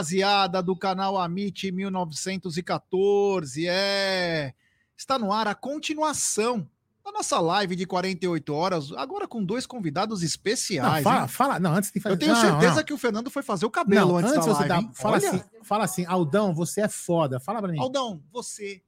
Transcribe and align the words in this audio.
rapaziada 0.00 0.62
do 0.62 0.74
canal 0.74 1.18
Amit 1.18 1.70
1914. 1.70 3.68
É, 3.68 4.54
está 4.96 5.18
no 5.18 5.30
ar 5.30 5.46
a 5.46 5.54
continuação 5.54 6.66
da 7.04 7.12
nossa 7.12 7.38
live 7.38 7.76
de 7.76 7.86
48 7.86 8.54
horas, 8.54 8.92
agora 8.92 9.28
com 9.28 9.44
dois 9.44 9.66
convidados 9.66 10.22
especiais. 10.22 11.04
Não, 11.04 11.12
fala, 11.12 11.28
fala, 11.28 11.60
não, 11.60 11.74
antes 11.74 11.92
de 11.92 12.00
fazer. 12.00 12.14
Eu 12.14 12.18
tenho 12.18 12.32
não, 12.32 12.40
certeza 12.40 12.76
não. 12.76 12.84
que 12.84 12.94
o 12.94 12.98
Fernando 12.98 13.30
foi 13.30 13.42
fazer 13.42 13.66
o 13.66 13.70
cabelo 13.70 14.16
antes, 14.16 14.32
antes 14.32 14.46
da 14.46 14.54
você 14.54 14.68
live. 14.68 14.86
dá, 14.86 14.94
fala 14.94 15.16
Olha, 15.16 15.28
assim, 15.28 15.42
fala 15.62 15.84
assim, 15.84 16.06
Aldão, 16.06 16.54
você 16.54 16.80
é 16.82 16.88
foda. 16.88 17.38
Fala 17.38 17.60
pra 17.60 17.70
mim. 17.70 17.78
Aldão, 17.78 18.22
você 18.32 18.82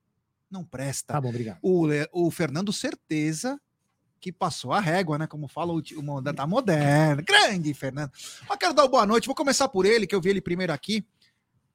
não 0.51 0.65
presta. 0.65 1.13
Tá 1.15 1.21
bom, 1.21 1.29
obrigado. 1.29 1.59
O, 1.63 1.87
o 2.13 2.31
Fernando, 2.31 2.73
certeza 2.73 3.61
que 4.23 4.31
passou 4.31 4.73
a 4.73 4.79
régua, 4.79 5.19
né? 5.19 5.27
Como 5.27 5.49
fala 5.49 5.73
o, 5.73 5.83
o 5.97 6.03
moda 6.03 6.33
tá 6.33 6.47
moderno. 6.47 7.25
Grande, 7.27 7.75
Fernando. 7.75 8.13
Mas 8.49 8.57
quero 8.57 8.73
dar 8.73 8.85
uma 8.85 8.89
boa 8.89 9.05
noite. 9.05 9.27
Vou 9.27 9.35
começar 9.35 9.69
por 9.69 9.85
ele, 9.85 10.07
que 10.07 10.15
eu 10.15 10.21
vi 10.21 10.31
ele 10.31 10.41
primeiro 10.41 10.73
aqui. 10.73 11.05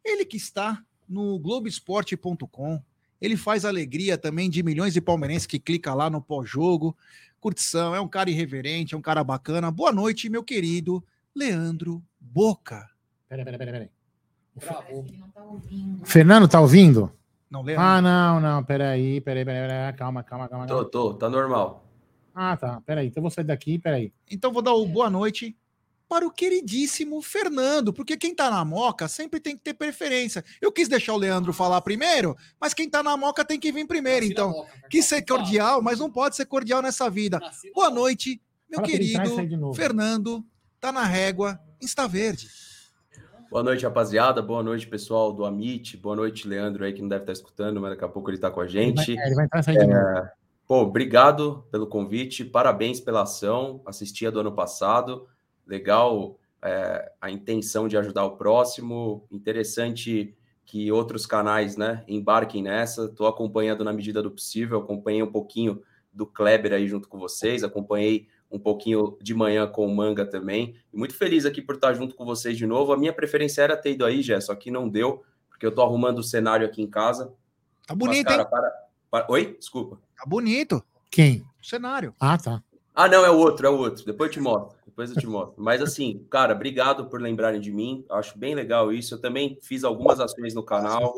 Ele 0.04 0.24
que 0.24 0.38
está 0.38 0.82
no 1.10 1.38
Globoesporte.com. 1.40 2.82
Ele 3.20 3.36
faz 3.36 3.66
alegria 3.66 4.18
também 4.18 4.50
de 4.50 4.64
milhões 4.64 4.94
de 4.94 5.02
palmeirenses 5.02 5.46
que 5.46 5.60
clica 5.60 5.94
lá 5.94 6.10
no 6.10 6.22
pós-jogo. 6.22 6.96
Curtição, 7.42 7.94
é 7.94 8.00
um 8.00 8.08
cara 8.08 8.30
irreverente, 8.30 8.96
é 8.96 8.98
um 8.98 9.02
cara 9.02 9.26
bacana. 9.26 9.70
Boa 9.70 9.92
noite, 9.92 10.30
meu 10.30 10.42
querido 10.44 11.04
Leandro 11.36 12.02
Boca. 12.18 12.90
Peraí, 13.28 13.44
peraí, 13.44 13.58
peraí. 13.58 13.74
peraí. 13.74 13.90
O 14.56 14.62
Fe- 14.62 14.74
Parece 14.74 15.04
que 15.04 15.10
ele 15.10 15.18
não 15.18 15.30
tá. 15.30 16.06
Fernando, 16.06 16.48
tá 16.48 16.62
ouvindo? 16.62 17.12
Não, 17.52 17.62
Leandro. 17.62 17.84
Ah, 17.84 18.02
não, 18.02 18.40
não, 18.40 18.64
peraí, 18.64 19.20
peraí, 19.20 19.44
peraí, 19.44 19.68
peraí. 19.68 19.94
Calma, 19.98 20.24
calma, 20.24 20.48
calma. 20.48 20.66
Tô, 20.66 20.76
calma. 20.76 20.90
tô, 20.90 21.14
tá 21.14 21.30
normal. 21.30 21.84
Ah, 22.40 22.56
tá, 22.56 22.80
peraí. 22.86 23.08
Então 23.08 23.20
eu 23.20 23.24
vou 23.24 23.32
sair 23.32 23.44
daqui, 23.44 23.80
peraí. 23.80 24.14
Então 24.30 24.54
vou 24.54 24.62
dar 24.62 24.74
o 24.74 24.86
boa 24.86 25.10
noite 25.10 25.58
para 26.08 26.24
o 26.24 26.30
queridíssimo 26.30 27.20
Fernando, 27.20 27.92
porque 27.92 28.16
quem 28.16 28.36
tá 28.36 28.52
na 28.52 28.64
moca 28.64 29.08
sempre 29.08 29.40
tem 29.40 29.58
que 29.58 29.64
ter 29.64 29.74
preferência. 29.74 30.46
Eu 30.62 30.72
quis 30.72 30.88
deixar 30.88 31.14
o 31.14 31.18
Leandro 31.18 31.52
falar 31.52 31.82
primeiro, 31.82 32.38
mas 32.62 32.76
quem 32.76 32.88
tá 32.88 33.02
na 33.02 33.18
moca 33.18 33.44
tem 33.44 33.60
que 33.60 33.72
vir 33.72 33.88
primeiro. 33.88 34.24
Então, 34.24 34.68
quis 34.88 35.06
ser 35.06 35.24
cordial, 35.24 35.82
mas 35.82 35.98
não 35.98 36.12
pode 36.12 36.36
ser 36.36 36.46
cordial 36.46 36.80
nessa 36.80 37.10
vida. 37.10 37.42
Boa 37.74 37.90
noite, 37.90 38.40
meu 38.70 38.82
Fala 38.82 38.88
querido. 38.88 39.74
Fernando, 39.74 40.46
tá 40.80 40.92
na 40.92 41.06
régua, 41.06 41.60
Insta 41.82 42.08
Verde. 42.08 42.48
Boa 43.50 43.64
noite, 43.64 43.84
rapaziada. 43.84 44.44
Boa 44.44 44.62
noite, 44.62 44.86
pessoal 44.86 45.34
do 45.34 45.44
Amit. 45.44 45.98
Boa 45.98 46.16
noite, 46.16 46.48
Leandro 46.48 46.86
aí, 46.86 46.94
que 46.94 47.02
não 47.02 47.10
deve 47.10 47.24
estar 47.24 47.34
escutando, 47.34 47.82
mas 47.82 47.90
daqui 47.90 48.06
a 48.06 48.08
pouco 48.08 48.30
ele 48.30 48.38
tá 48.38 48.52
com 48.52 48.62
a 48.62 48.66
Ele 48.66 48.94
vai, 48.94 49.06
gente. 49.06 49.20
é, 49.20 49.26
ele 49.26 49.36
vai 49.36 49.46
entrar 49.46 49.60
e 49.60 49.64
sair 49.64 49.80
de 49.80 49.88
novo. 49.88 50.30
Pô, 50.68 50.82
obrigado 50.82 51.66
pelo 51.72 51.88
convite, 51.88 52.44
parabéns 52.44 53.00
pela 53.00 53.22
ação. 53.22 53.82
Assisti 53.86 54.28
a 54.28 54.30
do 54.30 54.42
ano 54.42 54.52
passado. 54.52 55.26
Legal 55.66 56.38
é, 56.62 57.10
a 57.22 57.32
intenção 57.32 57.88
de 57.88 57.98
ajudar 57.98 58.26
o 58.26 58.36
próximo. 58.36 59.26
Interessante 59.32 60.36
que 60.66 60.92
outros 60.92 61.26
canais 61.26 61.78
né, 61.78 62.04
embarquem 62.06 62.62
nessa. 62.62 63.06
Estou 63.06 63.28
acompanhando 63.28 63.86
na 63.86 63.94
medida 63.94 64.22
do 64.22 64.30
possível. 64.30 64.80
Acompanhei 64.80 65.24
um 65.24 65.32
pouquinho 65.32 65.82
do 66.12 66.28
Kleber 66.28 66.74
aí 66.74 66.86
junto 66.86 67.08
com 67.08 67.18
vocês. 67.18 67.64
Acompanhei 67.64 68.28
um 68.52 68.60
pouquinho 68.60 69.18
de 69.22 69.34
manhã 69.34 69.68
com 69.68 69.86
o 69.88 69.96
Manga 69.96 70.26
também. 70.26 70.76
Muito 70.92 71.14
feliz 71.14 71.46
aqui 71.46 71.62
por 71.62 71.76
estar 71.76 71.94
junto 71.94 72.14
com 72.14 72.26
vocês 72.26 72.58
de 72.58 72.68
novo. 72.68 72.92
A 72.92 72.98
minha 72.98 73.14
preferência 73.14 73.62
era 73.62 73.78
ter 73.78 73.92
ido 73.92 74.04
aí, 74.04 74.22
Jé, 74.22 74.42
só 74.42 74.54
que 74.54 74.70
não 74.70 74.90
deu, 74.90 75.24
porque 75.48 75.66
eu 75.66 75.70
estou 75.70 75.86
arrumando 75.86 76.20
o 76.20 76.24
cenário 76.24 76.68
aqui 76.68 76.82
em 76.82 76.90
casa. 76.90 77.28
Tá 77.86 77.96
Mas, 77.96 77.98
bonito, 77.98 78.28
cara, 78.28 78.42
hein? 78.42 78.48
para- 78.50 78.87
Oi? 79.30 79.56
Desculpa. 79.58 80.00
Tá 80.18 80.26
bonito 80.26 80.84
Quem? 81.10 81.46
o 81.62 81.66
cenário. 81.66 82.14
Ah, 82.20 82.38
tá. 82.38 82.62
Ah, 82.94 83.08
não, 83.08 83.24
é 83.24 83.30
o 83.30 83.38
outro, 83.38 83.68
é 83.68 83.70
o 83.70 83.78
outro. 83.78 84.06
Depois 84.06 84.30
eu 84.30 84.34
te 84.34 84.40
mostro. 84.40 84.76
Depois 84.86 85.12
eu 85.12 85.18
te 85.18 85.28
mostro. 85.28 85.54
Mas 85.58 85.82
assim, 85.82 86.26
cara, 86.32 86.56
obrigado 86.56 87.06
por 87.06 87.22
lembrarem 87.22 87.62
de 87.62 87.72
mim. 87.72 88.04
Acho 88.10 88.36
bem 88.38 88.56
legal 88.56 88.92
isso. 88.92 89.14
Eu 89.14 89.22
também 89.22 89.60
fiz 89.62 89.84
algumas 89.84 90.20
ações 90.20 90.56
no 90.56 90.64
canal, 90.64 91.14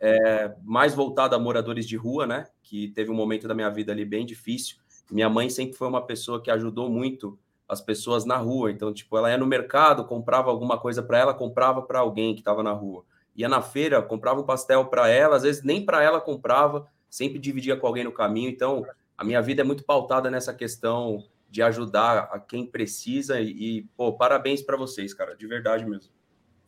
é, 0.00 0.52
mais 0.64 0.92
voltado 0.92 1.36
a 1.36 1.38
moradores 1.38 1.86
de 1.86 1.96
rua, 1.96 2.26
né? 2.26 2.46
Que 2.62 2.88
teve 2.88 3.12
um 3.12 3.14
momento 3.14 3.46
da 3.46 3.54
minha 3.54 3.70
vida 3.70 3.92
ali 3.92 4.04
bem 4.04 4.26
difícil. 4.26 4.78
Minha 5.08 5.28
mãe 5.28 5.48
sempre 5.48 5.76
foi 5.76 5.86
uma 5.86 6.04
pessoa 6.04 6.42
que 6.42 6.50
ajudou 6.50 6.90
muito 6.90 7.38
as 7.68 7.80
pessoas 7.80 8.24
na 8.24 8.36
rua. 8.36 8.72
Então, 8.72 8.92
tipo, 8.92 9.16
ela 9.16 9.30
ia 9.30 9.38
no 9.38 9.46
mercado, 9.46 10.04
comprava 10.04 10.50
alguma 10.50 10.78
coisa 10.78 11.00
para 11.00 11.18
ela, 11.18 11.32
comprava 11.32 11.82
para 11.82 12.00
alguém 12.00 12.34
que 12.34 12.40
estava 12.40 12.64
na 12.64 12.72
rua. 12.72 13.04
Ia 13.36 13.48
na 13.48 13.62
feira, 13.62 14.02
comprava 14.02 14.40
um 14.40 14.44
pastel 14.44 14.86
para 14.86 15.08
ela, 15.08 15.36
às 15.36 15.44
vezes 15.44 15.62
nem 15.62 15.84
para 15.84 16.02
ela 16.02 16.20
comprava, 16.20 16.88
sempre 17.10 17.38
dividia 17.38 17.76
com 17.76 17.86
alguém 17.86 18.04
no 18.04 18.12
caminho. 18.12 18.48
Então, 18.48 18.86
a 19.18 19.24
minha 19.24 19.42
vida 19.42 19.62
é 19.62 19.64
muito 19.64 19.84
pautada 19.84 20.30
nessa 20.30 20.54
questão 20.54 21.24
de 21.50 21.60
ajudar 21.62 22.30
a 22.32 22.38
quem 22.38 22.64
precisa 22.64 23.40
e, 23.40 23.50
e, 23.50 23.82
pô, 23.96 24.12
parabéns 24.12 24.62
para 24.62 24.76
vocês, 24.76 25.12
cara, 25.12 25.34
de 25.34 25.46
verdade 25.46 25.84
mesmo. 25.84 26.12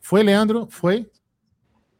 Foi, 0.01 0.21
Leandro? 0.21 0.67
Foi? 0.69 1.09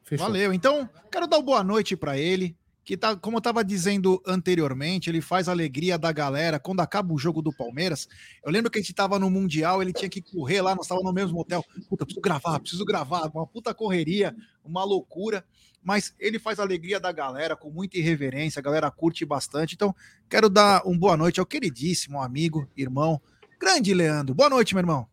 Fechou. 0.04 0.28
Valeu. 0.28 0.54
Então, 0.54 0.88
quero 1.10 1.26
dar 1.26 1.38
uma 1.38 1.44
boa 1.44 1.64
noite 1.64 1.96
para 1.96 2.18
ele, 2.18 2.56
que 2.84 2.98
tá, 2.98 3.16
como 3.16 3.38
eu 3.38 3.40
estava 3.40 3.64
dizendo 3.64 4.22
anteriormente, 4.28 5.10
ele 5.10 5.22
faz 5.22 5.48
a 5.48 5.52
alegria 5.52 5.98
da 5.98 6.12
galera 6.12 6.60
quando 6.60 6.82
acaba 6.82 7.14
o 7.14 7.18
jogo 7.18 7.42
do 7.42 7.54
Palmeiras. 7.56 8.08
Eu 8.44 8.52
lembro 8.52 8.70
que 8.70 8.78
a 8.78 8.82
gente 8.82 8.92
estava 8.92 9.18
no 9.18 9.30
Mundial, 9.30 9.82
ele 9.82 9.94
tinha 9.94 10.10
que 10.10 10.22
correr 10.22 10.62
lá, 10.62 10.76
nós 10.76 10.86
estávamos 10.86 11.10
no 11.10 11.14
mesmo 11.14 11.40
hotel. 11.40 11.64
Puta, 11.90 12.06
preciso 12.06 12.22
gravar, 12.22 12.60
preciso 12.60 12.86
gravar, 12.86 13.32
uma 13.34 13.48
puta 13.48 13.74
correria, 13.74 14.36
uma 14.64 14.84
loucura. 14.84 15.46
Mas 15.82 16.14
ele 16.20 16.40
faz 16.40 16.60
a 16.60 16.64
alegria 16.64 17.00
da 17.00 17.12
galera 17.12 17.56
com 17.56 17.70
muita 17.70 17.98
irreverência, 17.98 18.60
a 18.60 18.64
galera 18.64 18.92
curte 18.92 19.26
bastante. 19.26 19.76
Então, 19.76 19.96
quero 20.30 20.50
dar 20.50 20.82
uma 20.86 20.98
boa 20.98 21.18
noite 21.18 21.40
ao 21.40 21.46
queridíssimo 21.46 22.22
amigo, 22.22 22.70
irmão, 22.76 23.22
grande 23.60 23.94
Leandro. 23.94 24.34
Boa 24.34 24.50
noite, 24.50 24.74
meu 24.74 24.82
irmão. 24.82 25.13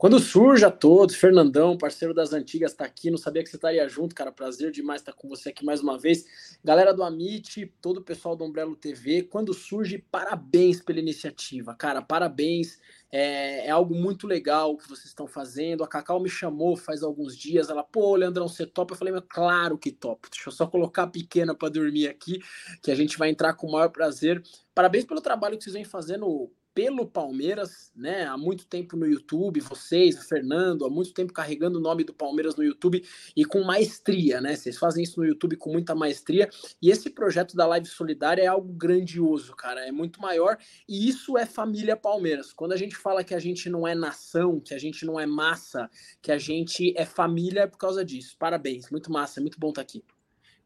Quando 0.00 0.18
surge 0.18 0.64
a 0.64 0.70
todos, 0.70 1.14
Fernandão, 1.14 1.76
parceiro 1.76 2.14
das 2.14 2.32
antigas, 2.32 2.72
tá 2.72 2.86
aqui. 2.86 3.10
Não 3.10 3.18
sabia 3.18 3.42
que 3.42 3.50
você 3.50 3.56
estaria 3.56 3.86
junto, 3.86 4.14
cara. 4.14 4.32
Prazer 4.32 4.72
demais 4.72 5.02
estar 5.02 5.12
com 5.12 5.28
você 5.28 5.50
aqui 5.50 5.62
mais 5.62 5.82
uma 5.82 5.98
vez. 5.98 6.24
Galera 6.64 6.94
do 6.94 7.02
Amit, 7.02 7.66
todo 7.82 7.98
o 7.98 8.02
pessoal 8.02 8.34
do 8.34 8.42
Umbrello 8.42 8.74
TV. 8.74 9.24
Quando 9.24 9.52
surge, 9.52 9.98
parabéns 10.10 10.80
pela 10.80 10.98
iniciativa, 10.98 11.74
cara. 11.74 12.00
Parabéns. 12.00 12.78
É, 13.12 13.66
é 13.66 13.70
algo 13.70 13.94
muito 13.94 14.26
legal 14.26 14.74
que 14.74 14.88
vocês 14.88 15.08
estão 15.08 15.26
fazendo. 15.26 15.84
A 15.84 15.86
Cacau 15.86 16.18
me 16.18 16.30
chamou 16.30 16.78
faz 16.78 17.02
alguns 17.02 17.36
dias. 17.36 17.68
Ela, 17.68 17.84
pô, 17.84 18.16
Leandrão, 18.16 18.48
você 18.48 18.64
topa? 18.64 18.94
Eu 18.94 18.98
falei, 18.98 19.12
mas 19.12 19.24
claro 19.28 19.76
que 19.76 19.92
topo. 19.92 20.30
Deixa 20.30 20.48
eu 20.48 20.52
só 20.54 20.66
colocar 20.66 21.02
a 21.02 21.08
pequena 21.08 21.54
para 21.54 21.68
dormir 21.68 22.08
aqui, 22.08 22.40
que 22.82 22.90
a 22.90 22.94
gente 22.94 23.18
vai 23.18 23.28
entrar 23.28 23.52
com 23.52 23.66
o 23.66 23.72
maior 23.72 23.90
prazer. 23.90 24.42
Parabéns 24.74 25.04
pelo 25.04 25.20
trabalho 25.20 25.58
que 25.58 25.64
vocês 25.64 25.74
vêm 25.74 25.84
fazendo 25.84 26.50
pelo 26.74 27.06
Palmeiras, 27.06 27.90
né? 27.94 28.26
Há 28.26 28.36
muito 28.36 28.66
tempo 28.66 28.96
no 28.96 29.06
YouTube, 29.06 29.60
vocês, 29.60 30.18
o 30.18 30.26
Fernando, 30.26 30.84
há 30.84 30.90
muito 30.90 31.12
tempo 31.12 31.32
carregando 31.32 31.78
o 31.78 31.82
nome 31.82 32.04
do 32.04 32.14
Palmeiras 32.14 32.56
no 32.56 32.62
YouTube 32.62 33.04
e 33.36 33.44
com 33.44 33.62
maestria, 33.62 34.40
né? 34.40 34.54
Vocês 34.54 34.78
fazem 34.78 35.02
isso 35.02 35.20
no 35.20 35.26
YouTube 35.26 35.56
com 35.56 35.72
muita 35.72 35.94
maestria. 35.94 36.48
E 36.80 36.90
esse 36.90 37.10
projeto 37.10 37.56
da 37.56 37.66
Live 37.66 37.86
Solidária 37.86 38.42
é 38.42 38.46
algo 38.46 38.72
grandioso, 38.72 39.54
cara. 39.56 39.86
É 39.86 39.92
muito 39.92 40.20
maior 40.20 40.56
e 40.88 41.08
isso 41.08 41.36
é 41.36 41.44
família 41.44 41.96
Palmeiras. 41.96 42.52
Quando 42.52 42.72
a 42.72 42.76
gente 42.76 42.96
fala 42.96 43.24
que 43.24 43.34
a 43.34 43.40
gente 43.40 43.68
não 43.68 43.86
é 43.86 43.94
nação, 43.94 44.60
que 44.60 44.74
a 44.74 44.78
gente 44.78 45.04
não 45.04 45.18
é 45.18 45.26
massa, 45.26 45.90
que 46.22 46.30
a 46.30 46.38
gente 46.38 46.94
é 46.96 47.04
família, 47.04 47.62
é 47.62 47.66
por 47.66 47.78
causa 47.78 48.04
disso. 48.04 48.36
Parabéns, 48.38 48.90
muito 48.90 49.10
massa, 49.10 49.40
é 49.40 49.42
muito 49.42 49.58
bom 49.58 49.70
estar 49.70 49.82
aqui. 49.82 50.04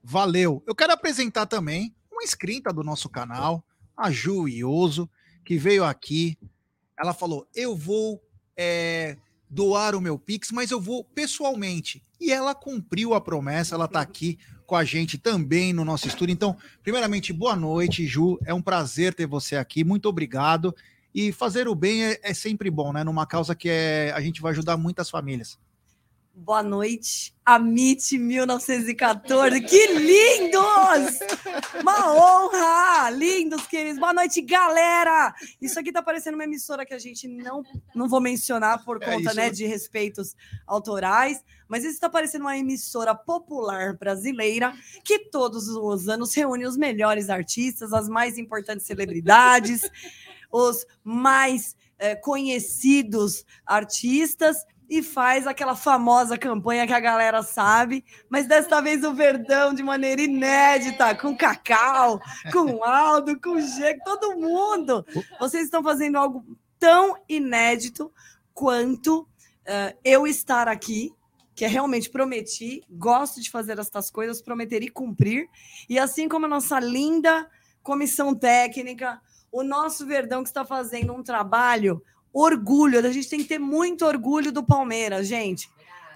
Valeu. 0.02 0.62
Eu 0.66 0.74
quero 0.74 0.92
apresentar 0.92 1.46
também 1.46 1.94
uma 2.12 2.22
inscrita 2.22 2.72
do 2.72 2.82
nosso 2.82 3.08
canal, 3.08 3.64
a 3.96 4.10
Ju 4.10 4.46
Ioso, 4.46 5.08
que 5.44 5.58
veio 5.58 5.85
aqui. 5.85 6.38
Ela 6.99 7.12
falou: 7.12 7.46
Eu 7.55 7.76
vou 7.76 8.23
é, 8.56 9.17
doar 9.49 9.94
o 9.94 10.00
meu 10.00 10.19
Pix, 10.19 10.50
mas 10.50 10.70
eu 10.70 10.81
vou 10.81 11.05
pessoalmente. 11.05 12.02
E 12.20 12.32
ela 12.32 12.55
cumpriu 12.55 13.14
a 13.14 13.20
promessa, 13.20 13.75
ela 13.75 13.85
está 13.85 14.00
aqui 14.00 14.38
com 14.67 14.75
a 14.75 14.85
gente 14.85 15.19
também 15.19 15.73
no 15.73 15.85
nosso 15.85 16.08
estúdio. 16.08 16.32
Então, 16.32 16.56
primeiramente, 16.82 17.32
boa 17.32 17.55
noite, 17.55 18.06
Ju. 18.06 18.38
É 18.44 18.55
um 18.55 18.62
prazer 18.62 19.14
ter 19.14 19.26
você 19.26 19.56
aqui. 19.56 19.85
Muito 19.85 20.08
obrigado. 20.08 20.75
E 21.14 21.31
fazer 21.31 21.69
o 21.69 21.75
bem 21.75 22.05
é, 22.05 22.20
é 22.23 22.35
sempre 22.35 22.70
bom, 22.70 22.93
né? 22.93 23.05
Numa 23.05 23.26
causa 23.26 23.55
que 23.55 23.69
é, 23.69 24.12
a 24.14 24.20
gente 24.20 24.41
vai 24.41 24.52
ajudar 24.52 24.76
muitas 24.76 25.11
famílias. 25.11 25.58
Boa 26.36 26.64
noite, 26.64 27.32
Amit 27.46 28.19
1914. 28.19 29.60
Que 29.60 29.86
lindos! 29.86 31.20
Uma 31.81 32.12
honra! 32.12 33.10
Lindos, 33.10 33.64
queridos. 33.69 34.00
Boa 34.00 34.12
noite, 34.12 34.42
galera! 34.42 35.32
Isso 35.62 35.78
aqui 35.78 35.92
tá 35.92 36.02
parecendo 36.02 36.36
uma 36.36 36.42
emissora 36.42 36.84
que 36.84 36.92
a 36.92 36.98
gente 36.98 37.28
não, 37.28 37.62
não 37.94 38.08
vou 38.08 38.20
mencionar 38.20 38.84
por 38.84 39.00
É 39.00 39.06
conta 39.06 39.28
isso. 39.31 39.36
né, 39.36 39.48
de 39.48 39.64
respeitos 39.64 40.34
autorais, 40.66 41.40
mas 41.69 41.84
isso 41.84 41.94
está 41.94 42.10
parecendo 42.10 42.46
uma 42.46 42.58
emissora 42.58 43.14
popular 43.14 43.96
brasileira 43.96 44.75
que 45.04 45.31
todos 45.31 45.69
os 45.69 46.08
anos 46.08 46.34
reúne 46.34 46.66
os 46.66 46.76
melhores 46.76 47.31
artistas, 47.31 47.92
as 47.92 48.08
mais 48.08 48.38
importantes 48.38 48.84
celebridades, 48.84 49.88
os 50.50 50.84
mais 51.04 51.76
eh, 51.96 52.16
conhecidos 52.16 53.44
artistas 53.64 54.64
e 54.88 55.02
faz 55.02 55.46
aquela 55.46 55.75
famosa 55.75 56.36
campanha 56.36 56.86
que 56.86 56.92
a 56.92 57.00
galera 57.00 57.42
sabe, 57.42 58.04
mas 58.28 58.46
desta 58.46 58.81
vez 58.81 59.02
o 59.04 59.14
Verdão 59.14 59.72
de 59.75 59.82
maneira 59.82 60.22
inédita, 60.22 61.14
com 61.14 61.36
Cacau, 61.36 62.20
com 62.52 62.84
Aldo, 62.84 63.40
com 63.40 63.60
G, 63.60 63.98
todo 64.04 64.36
mundo. 64.36 65.04
Vocês 65.38 65.64
estão 65.64 65.82
fazendo 65.82 66.16
algo 66.16 66.44
tão 66.78 67.16
inédito 67.28 68.12
quanto 68.52 69.26
eh, 69.64 69.96
eu 70.04 70.26
estar 70.26 70.69
aqui 70.69 71.12
que 71.54 71.64
é 71.64 71.69
realmente 71.69 72.10
prometi, 72.10 72.82
gosto 72.90 73.40
de 73.40 73.50
fazer 73.50 73.78
estas 73.78 74.10
coisas, 74.10 74.42
prometer 74.42 74.82
e 74.82 74.88
cumprir. 74.88 75.48
E 75.88 75.98
assim 75.98 76.28
como 76.28 76.46
a 76.46 76.48
nossa 76.48 76.81
linda 76.81 77.48
comissão 77.82 78.34
técnica, 78.34 79.20
o 79.52 79.62
nosso 79.62 80.04
Verdão 80.04 80.42
que 80.42 80.48
está 80.48 80.64
fazendo 80.64 81.12
um 81.12 81.22
trabalho, 81.22 82.02
orgulho, 82.34 82.98
a 82.98 83.12
gente 83.12 83.28
tem 83.28 83.38
que 83.38 83.46
ter 83.46 83.60
muito 83.60 84.04
orgulho 84.04 84.50
do 84.50 84.64
Palmeiras, 84.64 85.28
gente. 85.28 85.70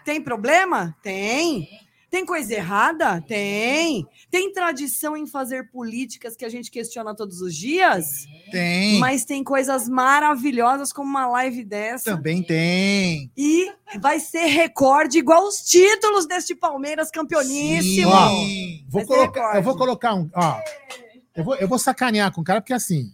Tem 0.04 0.20
problema? 0.20 0.96
Tem. 1.02 1.68
Tem 2.10 2.24
coisa 2.24 2.54
errada? 2.54 3.20
Tem. 3.20 4.06
Tem 4.30 4.50
tradição 4.50 5.14
em 5.14 5.26
fazer 5.26 5.70
políticas 5.70 6.34
que 6.34 6.44
a 6.44 6.48
gente 6.48 6.70
questiona 6.70 7.14
todos 7.14 7.42
os 7.42 7.54
dias? 7.54 8.26
Tem. 8.50 8.98
Mas 8.98 9.26
tem 9.26 9.44
coisas 9.44 9.86
maravilhosas 9.86 10.90
como 10.90 11.10
uma 11.10 11.26
live 11.26 11.62
dessa. 11.64 12.16
Também 12.16 12.42
tem. 12.42 13.30
E 13.36 13.70
vai 14.00 14.18
ser 14.18 14.46
recorde 14.46 15.18
igual 15.18 15.46
os 15.46 15.56
títulos 15.56 16.26
deste 16.26 16.54
Palmeiras 16.54 17.10
campeoníssimo. 17.10 18.10
Sim. 18.10 18.86
Vou 18.88 19.04
Vai 19.04 19.06
ser 19.06 19.14
colocar, 19.14 19.56
eu 19.56 19.62
vou 19.62 19.76
colocar 19.76 20.14
um. 20.14 20.30
Ó, 20.34 20.60
eu, 21.36 21.44
vou, 21.44 21.56
eu 21.56 21.68
vou 21.68 21.78
sacanear 21.78 22.32
com 22.32 22.40
o 22.40 22.44
cara, 22.44 22.62
porque 22.62 22.72
assim. 22.72 23.12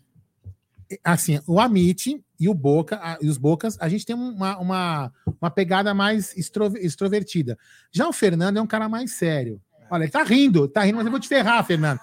Assim, 1.03 1.41
o 1.47 1.59
Amit 1.61 2.23
e 2.39 2.49
o 2.49 2.55
Boca, 2.55 2.97
a- 3.03 3.19
e 3.21 3.29
os 3.29 3.39
Bocas, 3.39 3.77
a 3.81 3.89
gente 3.89 4.05
tem 4.07 4.15
uma, 4.15 4.59
uma, 4.59 5.13
uma 5.41 5.51
pegada 5.51 5.95
mais 5.95 6.37
extro- 6.37 6.77
extrovertida. 6.79 7.59
Já 7.91 8.07
o 8.09 8.13
Fernando 8.13 8.59
é 8.59 8.63
um 8.63 8.67
cara 8.67 8.89
mais 8.89 9.13
sério. 9.13 9.61
Olha, 9.91 10.05
ele 10.05 10.11
tá 10.13 10.23
rindo, 10.23 10.67
tá 10.69 10.83
rindo, 10.83 10.97
mas 10.97 11.05
eu 11.07 11.11
vou 11.11 11.21
te 11.21 11.29
ferrar, 11.29 11.65
Fernando. 11.65 12.01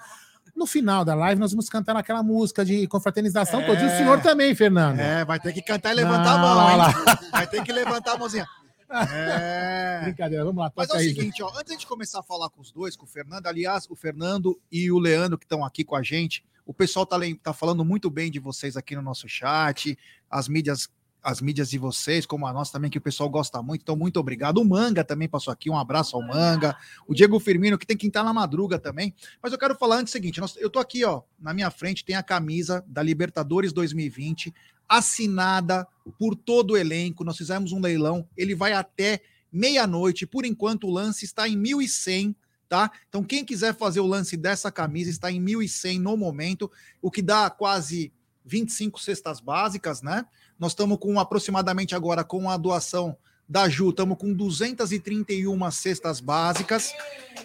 No 0.54 0.66
final 0.66 1.04
da 1.04 1.14
live, 1.14 1.40
nós 1.40 1.50
vamos 1.52 1.68
cantar 1.68 1.96
aquela 1.96 2.22
música 2.22 2.64
de 2.64 2.86
confraternização 2.86 3.60
É. 3.62 3.66
toda. 3.66 3.80
E 3.80 3.86
o 3.86 3.96
senhor 3.96 4.20
também, 4.20 4.54
Fernando. 4.54 4.98
É, 5.00 5.24
vai 5.24 5.40
ter 5.40 5.52
que 5.52 5.62
cantar 5.62 5.92
e 5.92 5.94
levantar 5.96 6.38
Não, 6.38 6.48
a 6.48 6.54
mão, 6.54 6.64
olha 6.66 6.88
hein? 6.88 7.28
Vai 7.30 7.46
ter 7.46 7.62
que 7.64 7.72
levantar 7.72 8.12
a 8.12 8.18
mãozinha. 8.18 8.46
É. 8.94 10.00
Brincadeira, 10.04 10.44
vamos 10.44 10.62
lá. 10.62 10.70
Mas 10.76 10.90
é 10.90 10.96
o 10.96 11.00
seguinte, 11.00 11.42
ó, 11.42 11.50
antes 11.58 11.78
de 11.78 11.86
começar 11.86 12.20
a 12.20 12.22
falar 12.22 12.50
com 12.50 12.60
os 12.60 12.70
dois, 12.70 12.94
com 12.94 13.04
o 13.06 13.08
Fernando, 13.08 13.46
aliás, 13.46 13.86
o 13.88 13.96
Fernando 13.96 14.60
e 14.70 14.90
o 14.92 14.98
Leandro 14.98 15.38
que 15.38 15.46
estão 15.46 15.64
aqui 15.64 15.82
com 15.82 15.96
a 15.96 16.02
gente, 16.02 16.44
o 16.66 16.72
pessoal 16.74 17.04
tá, 17.06 17.18
tá 17.42 17.52
falando 17.52 17.84
muito 17.84 18.10
bem 18.10 18.30
de 18.30 18.38
vocês 18.38 18.76
aqui 18.76 18.94
no 18.94 19.02
nosso 19.02 19.28
chat, 19.28 19.98
as 20.30 20.48
mídias 20.48 20.88
as 21.24 21.40
mídias 21.40 21.70
de 21.70 21.78
vocês, 21.78 22.26
como 22.26 22.48
a 22.48 22.52
nossa 22.52 22.72
também, 22.72 22.90
que 22.90 22.98
o 22.98 23.00
pessoal 23.00 23.30
gosta 23.30 23.62
muito, 23.62 23.82
então 23.82 23.94
muito 23.94 24.18
obrigado. 24.18 24.58
O 24.58 24.64
Manga 24.64 25.04
também 25.04 25.28
passou 25.28 25.52
aqui, 25.52 25.70
um 25.70 25.78
abraço 25.78 26.16
ao 26.16 26.22
Manga. 26.26 26.76
O 27.06 27.14
Diego 27.14 27.38
Firmino, 27.38 27.78
que 27.78 27.86
tem 27.86 27.96
que 27.96 28.08
estar 28.08 28.24
na 28.24 28.32
madruga 28.32 28.76
também. 28.76 29.14
Mas 29.40 29.52
eu 29.52 29.58
quero 29.58 29.76
falar 29.76 29.98
antes 29.98 30.10
o 30.10 30.14
seguinte, 30.14 30.40
nós- 30.40 30.56
eu 30.56 30.68
tô 30.68 30.80
aqui, 30.80 31.04
ó, 31.04 31.22
na 31.38 31.54
minha 31.54 31.70
frente 31.70 32.04
tem 32.04 32.16
a 32.16 32.24
camisa 32.24 32.84
da 32.88 33.04
Libertadores 33.04 33.72
2020, 33.72 34.52
assinada 34.88 35.86
por 36.18 36.34
todo 36.34 36.72
o 36.72 36.76
elenco, 36.76 37.22
nós 37.22 37.36
fizemos 37.36 37.70
um 37.70 37.80
leilão, 37.80 38.28
ele 38.36 38.54
vai 38.54 38.72
até 38.72 39.22
meia-noite. 39.52 40.26
Por 40.26 40.44
enquanto, 40.44 40.88
o 40.88 40.90
lance 40.90 41.24
está 41.24 41.48
em 41.48 41.56
1.100, 41.56 42.34
tá? 42.72 42.90
Então, 43.06 43.22
quem 43.22 43.44
quiser 43.44 43.76
fazer 43.76 44.00
o 44.00 44.06
lance 44.06 44.34
dessa 44.34 44.72
camisa 44.72 45.10
está 45.10 45.30
em 45.30 45.38
1.100 45.44 46.00
no 46.00 46.16
momento, 46.16 46.72
o 47.02 47.10
que 47.10 47.20
dá 47.20 47.50
quase 47.50 48.10
25 48.46 48.98
cestas 48.98 49.40
básicas, 49.40 50.00
né? 50.00 50.24
Nós 50.58 50.72
estamos 50.72 50.96
com 50.98 51.20
aproximadamente 51.20 51.94
agora 51.94 52.24
com 52.24 52.48
a 52.48 52.56
doação 52.56 53.14
da 53.46 53.68
Ju, 53.68 53.90
estamos 53.90 54.16
com 54.16 54.32
231 54.32 55.70
cestas 55.70 56.18
básicas. 56.18 56.94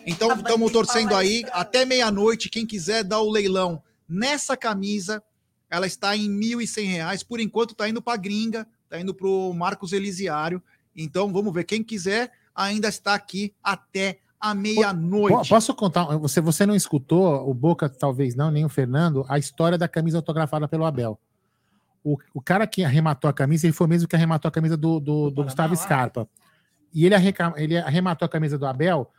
Então, 0.05 0.33
estamos 0.33 0.71
torcendo 0.71 1.13
aí 1.13 1.43
até 1.51 1.83
meia-noite. 1.83 2.47
Quem 2.47 2.65
quiser 2.65 3.03
dar 3.03 3.19
o 3.19 3.29
leilão 3.29 3.83
nessa 4.07 4.55
camisa, 4.55 5.21
ela 5.69 5.85
está 5.85 6.15
em 6.15 6.29
1.100 6.29 6.87
reais. 6.87 7.21
Por 7.21 7.41
enquanto, 7.41 7.71
está 7.71 7.89
indo 7.89 8.01
para 8.01 8.13
a 8.13 8.17
gringa, 8.17 8.65
está 8.85 8.97
indo 8.97 9.13
para 9.13 9.27
o 9.27 9.51
Marcos 9.51 9.91
Elisiário. 9.91 10.63
Então, 10.95 11.33
vamos 11.33 11.53
ver. 11.53 11.65
Quem 11.65 11.83
quiser 11.83 12.31
ainda 12.55 12.87
está 12.87 13.13
aqui 13.13 13.53
até 13.61 14.21
Po- 14.39 14.53
meia-noite. 14.55 15.49
Posso 15.49 15.73
contar? 15.73 16.05
Você, 16.17 16.39
você 16.41 16.65
não 16.65 16.75
escutou, 16.75 17.49
o 17.49 17.53
Boca 17.53 17.89
talvez 17.89 18.35
não, 18.35 18.51
nem 18.51 18.63
o 18.65 18.69
Fernando, 18.69 19.25
a 19.27 19.37
história 19.37 19.77
da 19.77 19.87
camisa 19.87 20.17
autografada 20.17 20.67
pelo 20.67 20.85
Abel. 20.85 21.19
O, 22.03 22.17
o 22.33 22.41
cara 22.41 22.65
que 22.67 22.83
arrematou 22.83 23.29
a 23.29 23.33
camisa, 23.33 23.65
ele 23.65 23.73
foi 23.73 23.87
o 23.87 23.89
mesmo 23.89 24.07
que 24.07 24.15
arrematou 24.15 24.47
a 24.47 24.51
camisa 24.51 24.77
do, 24.77 24.99
do, 24.99 25.29
do 25.31 25.43
Gustavo. 25.43 25.75
Scarpa. 25.75 26.27
E 26.93 27.05
ele, 27.05 27.15
arreca- 27.15 27.53
ele 27.57 27.77
arrematou 27.77 28.25
a 28.25 28.29
camisa 28.29 28.57
do 28.57 28.65
Abel 28.65 29.11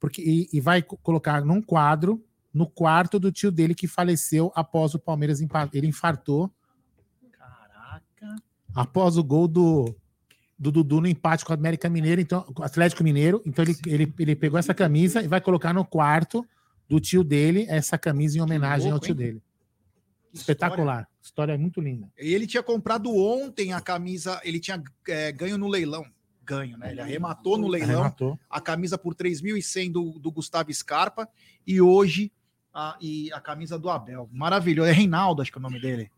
porque, 0.00 0.20
e, 0.22 0.48
e 0.52 0.60
vai 0.60 0.82
co- 0.82 0.96
colocar 0.96 1.44
num 1.44 1.62
quadro 1.62 2.24
no 2.52 2.66
quarto 2.66 3.18
do 3.20 3.30
tio 3.30 3.52
dele 3.52 3.74
que 3.74 3.86
faleceu 3.86 4.50
após 4.54 4.94
o 4.94 4.98
Palmeiras. 4.98 5.40
Ele 5.72 5.86
infartou 5.86 6.50
Caraca. 7.30 8.36
após 8.74 9.16
o 9.16 9.22
gol 9.24 9.46
do, 9.46 9.94
do 10.62 10.70
Dudu 10.70 11.00
no 11.00 11.08
empate 11.08 11.44
com 11.44 11.52
o 11.52 11.56
América 11.56 11.90
Mineiro, 11.90 12.20
então, 12.20 12.42
com 12.42 12.62
o 12.62 12.64
Atlético 12.64 13.02
Mineiro. 13.02 13.42
Então 13.44 13.64
ele, 13.64 13.76
ele, 13.84 14.14
ele 14.16 14.36
pegou 14.36 14.56
essa 14.56 14.72
camisa 14.72 15.20
e 15.20 15.26
vai 15.26 15.40
colocar 15.40 15.74
no 15.74 15.84
quarto 15.84 16.46
do 16.88 17.00
tio 17.00 17.24
dele 17.24 17.66
essa 17.68 17.98
camisa 17.98 18.38
em 18.38 18.40
homenagem 18.40 18.92
louco, 18.92 18.94
ao 18.94 19.00
tio 19.00 19.10
hein? 19.10 19.16
dele. 19.16 19.42
Espetacular. 20.32 21.08
História 21.20 21.58
muito 21.58 21.80
linda. 21.80 22.08
E 22.16 22.32
ele 22.32 22.46
tinha 22.46 22.62
comprado 22.62 23.12
ontem 23.12 23.72
a 23.72 23.80
camisa, 23.80 24.40
ele 24.44 24.60
tinha 24.60 24.80
é, 25.08 25.32
ganho 25.32 25.58
no 25.58 25.66
leilão. 25.66 26.06
Ganho, 26.44 26.78
né? 26.78 26.92
Ele 26.92 27.00
arrematou 27.00 27.58
no 27.58 27.66
leilão 27.66 28.00
Arrematou. 28.00 28.38
a 28.48 28.60
camisa 28.60 28.96
por 28.96 29.16
3.100 29.16 29.90
do, 29.90 30.18
do 30.20 30.30
Gustavo 30.30 30.72
Scarpa 30.72 31.28
e 31.66 31.80
hoje 31.80 32.30
a, 32.72 32.96
e 33.00 33.32
a 33.32 33.40
camisa 33.40 33.76
do 33.76 33.90
Abel. 33.90 34.28
Maravilhoso. 34.32 34.88
É 34.88 34.92
Reinaldo, 34.92 35.42
acho 35.42 35.50
que 35.50 35.58
é 35.58 35.60
o 35.60 35.62
nome 35.62 35.80
dele. 35.80 36.08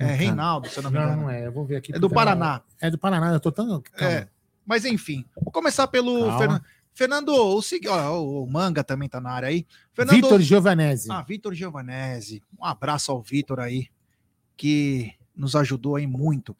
É 0.00 0.06
Não, 0.06 0.14
Reinaldo, 0.16 0.68
se 0.70 0.78
eu 0.78 0.82
não 0.82 0.90
me 0.90 0.96
Não, 0.98 1.04
engano. 1.04 1.22
não 1.22 1.30
é. 1.30 1.46
Eu 1.46 1.52
vou 1.52 1.66
ver 1.66 1.76
aqui. 1.76 1.94
É 1.94 1.98
do 1.98 2.08
Paraná. 2.08 2.62
É 2.80 2.90
do 2.90 2.96
Paraná. 2.96 3.34
Eu 3.34 3.40
tô 3.40 3.52
tão. 3.52 3.82
calma. 3.82 4.14
É. 4.14 4.28
Mas 4.64 4.86
enfim, 4.86 5.26
vou 5.34 5.52
começar 5.52 5.86
pelo. 5.88 6.38
Fernando. 6.38 6.64
Fernando, 6.92 7.28
o, 7.28 7.60
ó, 7.88 8.42
o 8.42 8.46
Manga 8.50 8.82
também 8.82 9.08
tá 9.08 9.20
na 9.20 9.30
área 9.30 9.48
aí. 9.48 9.66
Fernando, 9.92 10.16
Vitor 10.16 10.40
Giovanese. 10.40 11.10
Ah, 11.10 11.22
Vitor 11.22 11.54
Giovanese. 11.54 12.42
Um 12.58 12.64
abraço 12.64 13.12
ao 13.12 13.22
Vitor 13.22 13.60
aí, 13.60 13.88
que 14.56 15.12
nos 15.36 15.54
ajudou 15.54 15.96
aí 15.96 16.06
muito. 16.06 16.56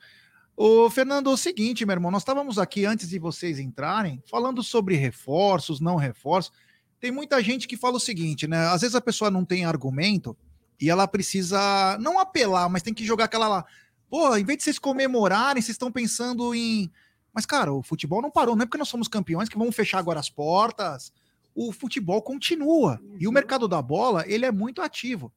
Ô, 0.54 0.90
Fernando, 0.90 1.30
é 1.30 1.32
o 1.32 1.36
seguinte, 1.38 1.86
meu 1.86 1.94
irmão, 1.94 2.10
nós 2.10 2.20
estávamos 2.22 2.58
aqui 2.58 2.84
antes 2.84 3.08
de 3.08 3.18
vocês 3.18 3.58
entrarem, 3.58 4.22
falando 4.30 4.62
sobre 4.62 4.94
reforços, 4.96 5.80
não 5.80 5.96
reforços. 5.96 6.52
Tem 7.00 7.10
muita 7.10 7.42
gente 7.42 7.66
que 7.66 7.76
fala 7.76 7.96
o 7.96 8.00
seguinte, 8.00 8.46
né? 8.46 8.66
Às 8.66 8.82
vezes 8.82 8.94
a 8.94 9.00
pessoa 9.00 9.30
não 9.30 9.44
tem 9.44 9.64
argumento 9.64 10.36
e 10.80 10.88
ela 10.88 11.06
precisa 11.06 11.98
não 12.00 12.18
apelar, 12.18 12.68
mas 12.68 12.82
tem 12.82 12.94
que 12.94 13.04
jogar 13.04 13.24
aquela 13.24 13.48
lá. 13.48 13.64
Pô, 14.08 14.36
em 14.36 14.44
vez 14.44 14.58
de 14.58 14.64
vocês 14.64 14.78
comemorarem, 14.78 15.62
vocês 15.62 15.74
estão 15.74 15.92
pensando 15.92 16.54
em. 16.54 16.90
Mas, 17.32 17.46
cara, 17.46 17.72
o 17.72 17.82
futebol 17.82 18.22
não 18.22 18.30
parou, 18.30 18.56
não 18.56 18.62
é 18.62 18.66
porque 18.66 18.78
nós 18.78 18.88
somos 18.88 19.06
campeões 19.06 19.48
que 19.48 19.58
vamos 19.58 19.76
fechar 19.76 19.98
agora 19.98 20.18
as 20.18 20.30
portas. 20.30 21.12
O 21.54 21.72
futebol 21.72 22.22
continua. 22.22 23.00
E 23.18 23.28
o 23.28 23.32
mercado 23.32 23.68
da 23.68 23.80
bola, 23.80 24.24
ele 24.26 24.46
é 24.46 24.50
muito 24.50 24.82
ativo. 24.82 25.32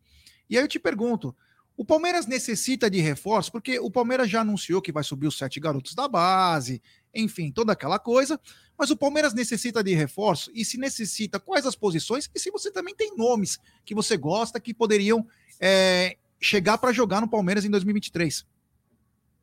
E 0.49 0.57
aí 0.57 0.63
eu 0.63 0.67
te 0.67 0.79
pergunto: 0.79 1.35
o 1.75 1.83
Palmeiras 1.83 2.25
necessita 2.25 2.89
de 2.89 2.99
reforço? 2.99 3.51
Porque 3.51 3.79
o 3.79 3.91
Palmeiras 3.91 4.29
já 4.29 4.41
anunciou 4.41 4.81
que 4.81 4.91
vai 4.91 5.03
subir 5.03 5.27
os 5.27 5.37
sete 5.37 5.59
garotos 5.59 5.93
da 5.93 6.07
base, 6.07 6.81
enfim, 7.13 7.51
toda 7.51 7.73
aquela 7.73 7.99
coisa. 7.99 8.39
Mas 8.77 8.89
o 8.89 8.97
Palmeiras 8.97 9.33
necessita 9.33 9.83
de 9.83 9.93
reforço? 9.93 10.51
E 10.53 10.65
se 10.65 10.77
necessita, 10.77 11.39
quais 11.39 11.65
as 11.65 11.75
posições? 11.75 12.29
E 12.33 12.39
se 12.39 12.49
você 12.49 12.71
também 12.71 12.95
tem 12.95 13.15
nomes 13.15 13.59
que 13.85 13.93
você 13.93 14.17
gosta 14.17 14.59
que 14.59 14.73
poderiam 14.73 15.25
é, 15.59 16.17
chegar 16.39 16.77
para 16.77 16.91
jogar 16.91 17.21
no 17.21 17.29
Palmeiras 17.29 17.65
em 17.65 17.69
2023? 17.69 18.45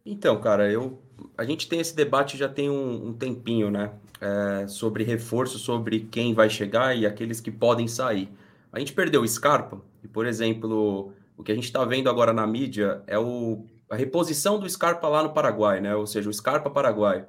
Então, 0.04 0.40
cara, 0.40 0.70
eu 0.70 1.00
a 1.36 1.44
gente 1.44 1.68
tem 1.68 1.80
esse 1.80 1.94
debate 1.94 2.36
já 2.36 2.48
tem 2.48 2.70
um, 2.70 3.08
um 3.08 3.12
tempinho, 3.12 3.70
né? 3.70 3.92
É, 4.20 4.66
sobre 4.66 5.04
reforço, 5.04 5.58
sobre 5.58 6.00
quem 6.00 6.34
vai 6.34 6.50
chegar 6.50 6.96
e 6.96 7.06
aqueles 7.06 7.40
que 7.40 7.50
podem 7.50 7.88
sair. 7.88 8.28
A 8.72 8.78
gente 8.78 8.92
perdeu 8.92 9.22
o 9.22 9.28
Scarpa, 9.28 9.80
e, 10.02 10.08
por 10.08 10.26
exemplo, 10.26 11.12
o 11.36 11.42
que 11.42 11.52
a 11.52 11.54
gente 11.54 11.64
está 11.64 11.84
vendo 11.84 12.08
agora 12.08 12.32
na 12.32 12.46
mídia 12.46 13.02
é 13.06 13.18
o, 13.18 13.64
a 13.90 13.96
reposição 13.96 14.58
do 14.58 14.68
Scarpa 14.68 15.08
lá 15.08 15.22
no 15.22 15.32
Paraguai, 15.32 15.80
né? 15.80 15.94
Ou 15.94 16.06
seja, 16.06 16.28
o 16.28 16.32
Scarpa 16.32 16.70
paraguaio. 16.70 17.26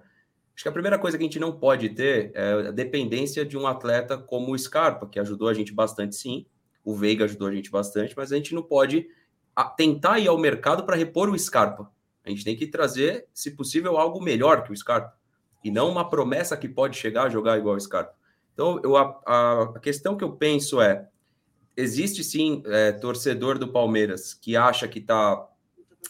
Acho 0.55 0.63
que 0.63 0.69
a 0.69 0.71
primeira 0.71 0.99
coisa 0.99 1.17
que 1.17 1.23
a 1.23 1.27
gente 1.27 1.39
não 1.39 1.51
pode 1.57 1.89
ter 1.89 2.31
é 2.35 2.67
a 2.67 2.71
dependência 2.71 3.45
de 3.45 3.57
um 3.57 3.65
atleta 3.65 4.17
como 4.17 4.51
o 4.51 4.57
Scarpa, 4.59 5.07
que 5.07 5.19
ajudou 5.19 5.47
a 5.47 5.53
gente 5.53 5.73
bastante, 5.73 6.15
sim. 6.15 6.45
O 6.83 6.95
Veiga 6.95 7.25
ajudou 7.25 7.47
a 7.47 7.53
gente 7.53 7.71
bastante, 7.71 8.13
mas 8.15 8.31
a 8.31 8.35
gente 8.35 8.53
não 8.53 8.61
pode 8.63 9.07
tentar 9.77 10.19
ir 10.19 10.27
ao 10.27 10.37
mercado 10.37 10.83
para 10.85 10.95
repor 10.95 11.29
o 11.29 11.37
Scarpa. 11.37 11.91
A 12.25 12.29
gente 12.29 12.43
tem 12.43 12.55
que 12.55 12.67
trazer, 12.67 13.27
se 13.33 13.51
possível, 13.51 13.97
algo 13.97 14.21
melhor 14.21 14.63
que 14.63 14.71
o 14.71 14.75
Scarpa. 14.77 15.13
E 15.63 15.71
não 15.71 15.89
uma 15.89 16.09
promessa 16.09 16.57
que 16.57 16.67
pode 16.67 16.97
chegar 16.97 17.23
a 17.23 17.29
jogar 17.29 17.57
igual 17.57 17.75
o 17.75 17.79
Scarpa. 17.79 18.13
Então, 18.53 18.79
eu, 18.83 18.97
a, 18.97 19.19
a- 19.25 19.79
questão 19.79 20.15
que 20.17 20.23
eu 20.23 20.31
penso 20.33 20.81
é: 20.81 21.07
existe 21.77 22.23
sim 22.23 22.61
é, 22.65 22.91
torcedor 22.91 23.57
do 23.57 23.71
Palmeiras 23.71 24.33
que 24.33 24.55
acha 24.55 24.87
que, 24.87 24.99
tá, 25.01 25.47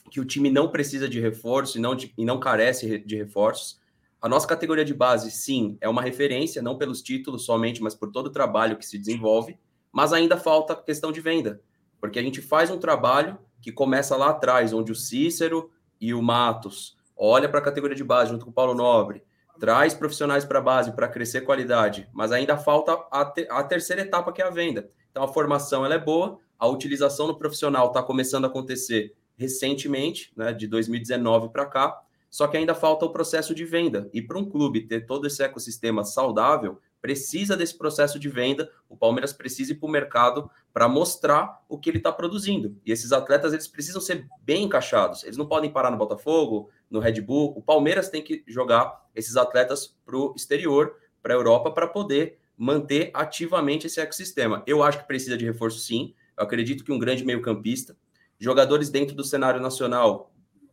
que 0.09 0.19
o 0.19 0.25
time 0.25 0.49
não 0.49 0.69
precisa 0.69 1.07
de 1.07 1.19
reforço 1.19 1.77
e 1.77 1.81
não, 1.81 1.95
de- 1.95 2.13
e 2.17 2.25
não 2.25 2.39
carece 2.39 2.85
re- 2.87 2.99
de 2.99 3.15
reforços. 3.15 3.79
A 4.21 4.29
nossa 4.29 4.47
categoria 4.47 4.85
de 4.85 4.93
base, 4.93 5.31
sim, 5.31 5.77
é 5.81 5.89
uma 5.89 6.01
referência, 6.01 6.61
não 6.61 6.77
pelos 6.77 7.01
títulos 7.01 7.43
somente, 7.43 7.81
mas 7.81 7.95
por 7.95 8.11
todo 8.11 8.27
o 8.27 8.31
trabalho 8.31 8.77
que 8.77 8.85
se 8.85 8.99
desenvolve. 8.99 9.57
Mas 9.91 10.13
ainda 10.13 10.37
falta 10.37 10.73
a 10.73 10.75
questão 10.75 11.11
de 11.11 11.19
venda, 11.19 11.59
porque 11.99 12.19
a 12.19 12.21
gente 12.21 12.39
faz 12.39 12.69
um 12.69 12.77
trabalho 12.77 13.37
que 13.59 13.71
começa 13.71 14.15
lá 14.15 14.29
atrás, 14.29 14.73
onde 14.73 14.91
o 14.91 14.95
Cícero 14.95 15.71
e 15.99 16.13
o 16.13 16.21
Matos 16.21 16.95
olha 17.17 17.49
para 17.49 17.59
a 17.59 17.63
categoria 17.63 17.95
de 17.95 18.03
base 18.03 18.31
junto 18.31 18.45
com 18.45 18.51
o 18.51 18.53
Paulo 18.53 18.73
Nobre, 18.73 19.23
traz 19.59 19.93
profissionais 19.93 20.43
para 20.43 20.57
a 20.57 20.61
base 20.61 20.91
para 20.91 21.07
crescer 21.07 21.41
qualidade, 21.41 22.09
mas 22.11 22.31
ainda 22.31 22.57
falta 22.57 22.93
a, 23.11 23.23
te 23.25 23.47
a, 23.49 23.63
terceira 23.63 24.01
etapa 24.01 24.31
que 24.31 24.41
é 24.41 24.45
a 24.45 24.49
venda. 24.49 24.89
Então 25.11 25.23
a 25.23 25.27
formação 25.27 25.85
ela 25.85 25.93
é 25.93 25.99
boa, 25.99 26.39
a 26.57 26.67
utilização 26.67 27.27
no 27.27 27.37
profissional 27.37 27.87
está 27.87 28.01
começando 28.01 28.45
a 28.45 28.47
acontecer 28.47 29.15
recentemente, 29.35 30.31
né, 30.35 30.51
de 30.53 30.67
2019 30.67 31.49
para 31.49 31.65
cá, 31.65 32.01
só 32.31 32.47
que 32.47 32.55
ainda 32.55 32.73
falta 32.73 33.05
o 33.05 33.11
processo 33.11 33.53
de 33.53 33.65
venda. 33.65 34.09
E 34.13 34.21
para 34.21 34.39
um 34.39 34.49
clube 34.49 34.87
ter 34.87 35.05
todo 35.05 35.27
esse 35.27 35.43
ecossistema 35.43 36.05
saudável, 36.05 36.79
precisa 37.01 37.57
desse 37.57 37.77
processo 37.77 38.17
de 38.17 38.29
venda. 38.29 38.71
O 38.87 38.95
Palmeiras 38.95 39.33
precisa 39.33 39.73
ir 39.73 39.75
para 39.75 39.87
o 39.87 39.91
mercado 39.91 40.49
para 40.73 40.87
mostrar 40.87 41.61
o 41.67 41.77
que 41.77 41.89
ele 41.89 41.97
está 41.97 42.09
produzindo. 42.09 42.77
E 42.85 42.91
esses 42.91 43.11
atletas 43.11 43.51
eles 43.51 43.67
precisam 43.67 43.99
ser 43.99 44.25
bem 44.43 44.63
encaixados. 44.63 45.25
Eles 45.25 45.35
não 45.35 45.45
podem 45.45 45.69
parar 45.69 45.91
no 45.91 45.97
Botafogo, 45.97 46.69
no 46.89 46.99
Red 46.99 47.19
Bull. 47.19 47.53
O 47.57 47.61
Palmeiras 47.61 48.07
tem 48.07 48.23
que 48.23 48.43
jogar 48.47 49.05
esses 49.13 49.35
atletas 49.35 49.93
para 50.05 50.15
o 50.15 50.33
exterior, 50.33 50.95
para 51.21 51.33
a 51.33 51.37
Europa, 51.37 51.69
para 51.71 51.87
poder 51.87 52.39
manter 52.57 53.11
ativamente 53.13 53.87
esse 53.87 53.99
ecossistema. 53.99 54.63
Eu 54.65 54.81
acho 54.81 54.99
que 54.99 55.07
precisa 55.07 55.37
de 55.37 55.43
reforço, 55.43 55.79
sim. 55.79 56.13
Eu 56.37 56.45
acredito 56.45 56.85
que 56.85 56.93
um 56.93 56.99
grande 56.99 57.25
meio-campista, 57.25 57.97
jogadores 58.39 58.89
dentro 58.89 59.15
do 59.15 59.23
cenário 59.23 59.59
nacional, 59.59 60.30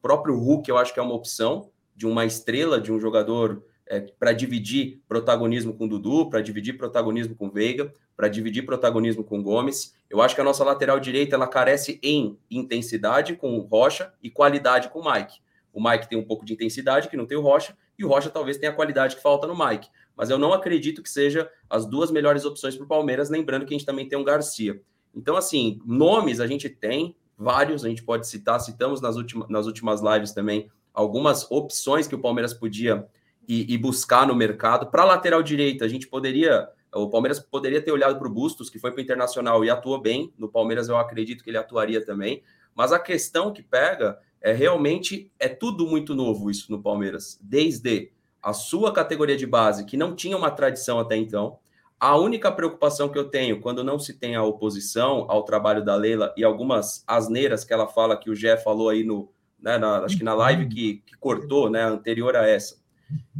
próprio 0.09 0.39
Hulk, 0.39 0.71
eu 0.71 0.79
acho 0.79 0.95
que 0.95 0.99
é 0.99 1.03
uma 1.03 1.13
opção 1.13 1.69
de 1.95 2.07
uma 2.07 2.25
estrela, 2.25 2.81
de 2.81 2.91
um 2.91 2.99
jogador 2.99 3.63
é, 3.87 4.01
para 4.01 4.33
dividir 4.33 5.03
protagonismo 5.07 5.75
com 5.75 5.87
Dudu, 5.87 6.31
para 6.31 6.41
dividir 6.41 6.79
protagonismo 6.79 7.37
com 7.37 7.51
Veiga, 7.51 7.93
para 8.17 8.27
dividir 8.27 8.65
protagonismo 8.65 9.23
com 9.23 9.43
Gomes. 9.43 9.95
Eu 10.09 10.23
acho 10.23 10.35
que 10.35 10.41
a 10.41 10.45
nossa 10.45 10.65
lateral 10.65 10.99
direita 10.99 11.37
ela 11.37 11.47
carece 11.47 12.01
em 12.03 12.39
intensidade 12.51 13.37
com 13.37 13.59
Rocha 13.59 14.11
e 14.23 14.31
qualidade 14.31 14.89
com 14.89 15.01
o 15.01 15.13
Mike. 15.13 15.41
O 15.75 15.83
Mike 15.87 16.09
tem 16.09 16.19
um 16.19 16.25
pouco 16.25 16.43
de 16.43 16.55
intensidade 16.55 17.11
que 17.11 17.17
não 17.17 17.27
tem 17.27 17.37
o 17.37 17.43
Rocha, 17.43 17.77
e 17.99 18.03
o 18.03 18.09
Rocha 18.09 18.31
talvez 18.31 18.57
tenha 18.57 18.73
a 18.73 18.75
qualidade 18.75 19.17
que 19.17 19.21
falta 19.23 19.47
no 19.47 19.55
Mike. 19.55 19.91
Mas 20.17 20.31
eu 20.31 20.39
não 20.39 20.55
acredito 20.55 21.03
que 21.03 21.11
seja 21.11 21.51
as 21.69 21.85
duas 21.85 22.11
melhores 22.11 22.47
opções 22.47 22.75
para 22.75 22.85
o 22.87 22.89
Palmeiras, 22.89 23.29
lembrando 23.29 23.67
que 23.67 23.75
a 23.75 23.77
gente 23.77 23.87
também 23.87 24.09
tem 24.09 24.19
um 24.19 24.25
Garcia. 24.25 24.81
Então, 25.15 25.37
assim, 25.37 25.83
nomes 25.85 26.41
a 26.41 26.47
gente 26.47 26.71
tem 26.71 27.15
vários, 27.39 27.85
a 27.85 27.89
gente 27.89 28.03
pode 28.03 28.27
citar, 28.27 28.61
citamos 28.61 29.01
nas, 29.01 29.17
últimas 29.17 29.49
nas 29.49 29.67
últimas 29.67 30.01
lives 30.03 30.33
também 30.33 30.69
algumas 30.99 31.49
opções 31.49 32.09
que 32.09 32.15
o 32.17 32.19
Palmeiras 32.19 32.53
podia 32.53 33.07
e, 33.47 33.73
e 33.73 33.79
buscar 33.79 34.27
no 34.27 34.35
mercado. 34.35 34.91
Para 34.91 35.05
lateral 35.05 35.43
direita, 35.43 35.85
a 35.85 35.89
gente 35.89 36.09
poderia. 36.09 36.69
O 36.93 37.09
Palmeiras 37.09 37.39
poderia 37.39 37.81
ter 37.81 37.93
olhado 37.93 38.19
para 38.19 38.27
o 38.27 38.31
Bustos, 38.31 38.69
que 38.69 38.79
foi 38.81 38.91
para 38.91 38.99
o 38.99 39.03
Internacional 39.03 39.65
e 39.65 39.71
atuou 39.71 40.01
bem. 40.01 40.33
No 40.37 40.49
Palmeiras, 40.49 40.89
eu 40.89 40.97
acredito 40.97 41.45
que 41.45 41.51
ele 41.51 41.57
atuaria 41.57 42.05
também. 42.05 42.43
Mas 42.75 42.93
a 42.93 42.99
questão 42.99 43.53
que 43.53 43.63
pega 43.63 44.19
é 44.41 44.53
realmente 44.53 45.31
é 45.39 45.49
tudo 45.49 45.87
muito 45.87 46.15
novo 46.15 46.51
isso 46.51 46.73
no 46.73 46.83
Palmeiras. 46.83 47.39
Desde 47.41 48.11
a 48.43 48.53
sua 48.53 48.93
categoria 48.93 49.37
de 49.37 49.47
base, 49.47 49.85
que 49.85 49.97
não 49.97 50.17
tinha 50.17 50.37
uma 50.37 50.51
tradição 50.51 50.99
até 50.99 51.17
então. 51.17 51.59
A 52.01 52.17
única 52.17 52.53
preocupação 52.53 53.09
que 53.09 53.19
eu 53.19 53.29
tenho 53.29 53.61
quando 53.61 53.83
não 53.83 53.99
se 53.99 54.15
tem 54.15 54.37
a 54.37 54.43
oposição 54.43 55.27
ao 55.29 55.43
trabalho 55.43 55.85
da 55.85 55.97
Leila 55.97 56.33
e 56.37 56.45
algumas 56.45 57.03
asneiras 57.07 57.65
que 57.65 57.73
ela 57.73 57.89
fala 57.89 58.17
que 58.17 58.31
o 58.31 58.37
Jé 58.37 58.57
falou 58.57 58.89
aí 58.89 59.03
no, 59.03 59.33
né, 59.61 59.79
na, 59.79 59.99
acho 60.05 60.17
que 60.17 60.25
na 60.25 60.35
live 60.35 60.69
que, 60.69 61.03
que 61.05 61.17
cortou, 61.19 61.69
né, 61.69 61.83
anterior 61.83 62.37
a 62.37 62.47
essa. 62.47 62.79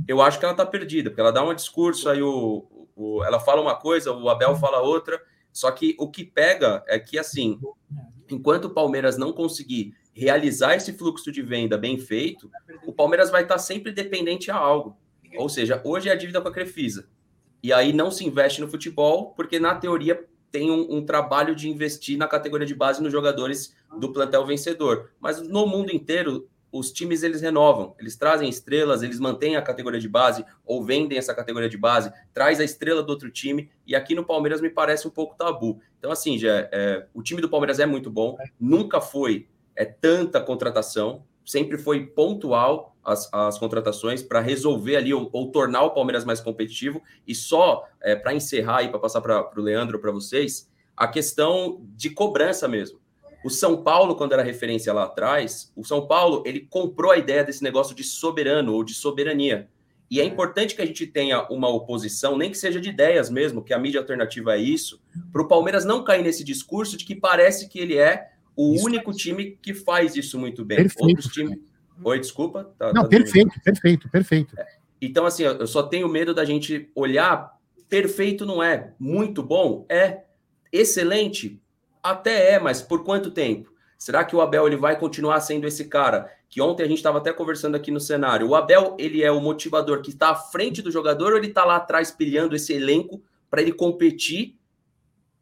Eu 0.07 0.21
acho 0.21 0.39
que 0.39 0.45
ela 0.45 0.53
está 0.53 0.67
perdida, 0.67 1.11
porque 1.11 1.21
ela 1.21 1.31
dá 1.31 1.45
um 1.45 1.55
discurso, 1.55 2.09
aí 2.09 2.23
o, 2.23 2.67
o, 2.97 3.23
ela 3.25 3.39
fala 3.39 3.61
uma 3.61 3.77
coisa, 3.77 4.13
o 4.13 4.29
Abel 4.29 4.57
fala 4.57 4.81
outra, 4.81 5.21
só 5.53 5.71
que 5.71 5.95
o 5.99 6.11
que 6.11 6.25
pega 6.25 6.83
é 6.89 6.99
que, 6.99 7.19
assim, 7.19 7.61
enquanto 8.31 8.67
o 8.67 8.71
Palmeiras 8.75 9.17
não 9.17 9.33
conseguir 9.33 9.95
realizar 10.13 10.75
esse 10.75 10.93
fluxo 10.93 11.31
de 11.31 11.43
venda 11.43 11.79
bem 11.79 11.99
feito, 11.99 12.51
o 12.85 12.93
Palmeiras 12.93 13.31
vai 13.31 13.43
estar 13.43 13.59
sempre 13.59 13.93
dependente 13.93 14.51
a 14.51 14.57
algo. 14.57 14.97
Ou 15.37 15.49
seja, 15.49 15.81
hoje 15.85 16.09
é 16.09 16.13
a 16.13 16.17
dívida 16.17 16.41
com 16.41 16.49
a 16.49 16.53
Crefisa. 16.53 17.09
E 17.63 17.73
aí 17.73 17.93
não 17.93 18.11
se 18.11 18.25
investe 18.25 18.61
no 18.61 18.69
futebol, 18.69 19.33
porque 19.37 19.59
na 19.59 19.75
teoria 19.75 20.25
tem 20.51 20.71
um, 20.71 20.97
um, 20.97 21.05
trabalho 21.05 21.55
de 21.55 21.69
investir 21.69 22.17
na 22.17 22.27
categoria 22.27 22.67
de 22.67 22.75
base 22.75 23.03
nos 23.03 23.13
jogadores 23.13 23.75
do 23.99 24.13
plantel 24.13 24.47
vencedor. 24.47 25.11
Mas 25.21 25.41
no 25.43 25.67
mundo 25.67 25.95
inteiro, 25.95 26.49
os 26.73 26.93
times 26.93 27.23
eles 27.23 27.41
renovam, 27.41 27.95
eles 27.99 28.17
trazem 28.17 28.49
estrelas, 28.49 29.03
eles 29.03 29.19
mantêm 29.19 29.57
a 29.57 29.63
categoria 29.63 30.01
de 30.01 30.09
base 30.09 30.45
ou 30.65 30.85
vendem 30.85 31.19
essa 31.19 31.35
categoria 31.35 31.69
de 31.69 31.79
base, 31.79 32.13
traz 32.33 32.61
a 32.61 32.65
estrela 32.65 33.03
do 33.03 33.11
outro 33.11 33.31
time 33.31 33.71
e 33.87 33.95
aqui 33.95 34.15
no 34.15 34.25
Palmeiras 34.25 34.61
me 34.61 34.71
parece 34.71 35.07
um 35.07 35.11
pouco 35.11 35.37
tabu. 35.37 35.81
Então 35.99 36.11
assim, 36.11 36.39
já 36.39 36.69
é, 36.73 37.07
o 37.15 37.23
time 37.23 37.41
do 37.41 37.49
Palmeiras 37.49 37.79
é 37.79 37.87
muito 37.87 38.11
bom, 38.11 38.37
nunca 38.61 39.01
foi 39.01 39.49
é 39.75 39.85
tanta 39.85 40.41
contratação, 40.41 41.25
sempre 41.49 41.79
foi 41.79 42.05
pontual 42.05 42.95
as, 43.03 43.33
as 43.33 43.59
contratações 43.59 44.23
para 44.23 44.39
resolver 44.39 44.97
ali 44.97 45.15
ou, 45.15 45.31
ou, 45.33 45.51
tornar 45.51 45.83
o 45.83 45.91
Palmeiras 45.93 46.23
mais 46.23 46.43
competitivo. 46.43 47.03
E 47.27 47.35
só 47.35 47.89
é, 48.03 48.15
para 48.15 48.35
encerrar 48.35 48.83
e 48.83 48.91
para 48.91 48.99
passar 48.99 49.23
para 49.23 49.51
o 49.57 49.63
Leandro 49.63 49.99
para 49.99 50.13
vocês 50.13 50.71
a 50.95 51.09
questão 51.09 51.81
de 51.97 52.11
cobrança 52.11 52.69
mesmo. 52.69 53.01
O 53.43 53.49
São 53.49 53.83
Paulo, 53.83 54.15
quando 54.15 54.35
era 54.35 54.43
referência 54.43 54.93
lá 54.93 55.05
atrás, 55.05 55.73
o 55.75 55.83
São 55.83 56.07
Paulo 56.07 56.43
ele 56.45 56.61
comprou 56.69 57.13
a 57.13 57.17
ideia 57.17 57.43
desse 57.43 57.63
negócio 57.63 57.95
de 57.97 58.05
soberano 58.05 58.75
ou 58.75 58.85
de 58.85 58.93
soberania. 58.93 59.71
E 60.11 60.21
é 60.21 60.25
importante 60.25 60.75
que 60.75 60.83
a 60.83 60.87
gente 60.87 61.07
tenha 61.07 61.47
uma 61.49 61.69
oposição, 61.69 62.37
nem 62.37 62.51
que 62.51 62.59
seja 62.59 62.79
de 62.79 62.91
ideias 62.91 63.31
mesmo, 63.31 63.63
que 63.63 63.73
a 63.73 63.79
mídia 63.79 64.01
alternativa 64.01 64.55
é 64.55 64.59
isso, 64.59 65.01
para 65.33 65.43
o 65.43 65.49
Palmeiras 65.49 65.85
não 65.85 66.05
cair 66.05 66.23
nesse 66.23 66.45
discurso 66.45 66.97
de 66.97 67.07
que 67.07 67.15
parece 67.15 67.69
que 67.69 67.79
ele 67.79 67.97
é 67.97 68.33
o 68.59 68.75
isso 68.75 68.85
único 68.85 69.13
time 69.13 69.57
que 69.63 69.73
faz 69.73 70.17
isso 70.17 70.37
muito 70.37 70.65
bem. 70.65 70.79
Perfeito. 70.79 71.07
Outros 71.07 71.33
times. 71.33 71.59
Oi, 72.03 72.19
desculpa. 72.19 72.75
Tá, 72.77 72.93
não, 72.93 73.03
tá 73.03 73.09
perfeito, 73.09 73.61
perfeito, 73.63 74.11
perfeito. 74.11 74.59
É. 74.59 74.67
Então, 75.01 75.25
assim, 75.25 75.45
eu 75.45 75.67
só 75.67 75.85
tenho 75.85 76.09
medo 76.09 76.35
da 76.35 76.45
gente 76.45 76.91
olhar. 76.95 77.57
Perfeito 77.89 78.45
não 78.45 78.61
é. 78.61 78.93
Muito 78.99 79.45
bom 79.45 79.87
é. 79.89 80.25
Excelente 80.73 81.63
até 82.03 82.53
é, 82.53 82.59
mas 82.59 82.83
por 82.83 83.05
quanto 83.05 83.31
tempo? 83.31 83.73
Será 83.97 84.25
que 84.25 84.35
o 84.35 84.41
Abel 84.41 84.67
ele 84.67 84.77
vai 84.77 84.99
continuar 84.99 85.41
sendo 85.41 85.67
esse 85.67 85.87
cara 85.87 86.31
que 86.49 86.61
ontem 86.61 86.83
a 86.83 86.87
gente 86.87 86.99
estava 86.99 87.19
até 87.19 87.33
conversando 87.33 87.75
aqui 87.75 87.91
no 87.91 88.01
cenário? 88.01 88.49
O 88.49 88.55
Abel 88.55 88.97
ele 88.99 89.23
é 89.23 89.31
o 89.31 89.41
motivador 89.41 90.03
que 90.03 90.11
está 90.11 90.31
à 90.31 90.35
frente 90.35 90.83
do 90.83 90.91
jogador 90.91 91.33
ou 91.33 91.39
ele 91.39 91.49
está 91.49 91.65
lá 91.65 91.77
atrás 91.77 92.11
pilhando 92.11 92.55
esse 92.55 92.73
elenco 92.73 93.23
para 93.51 93.63
ele 93.63 93.73
competir 93.73 94.57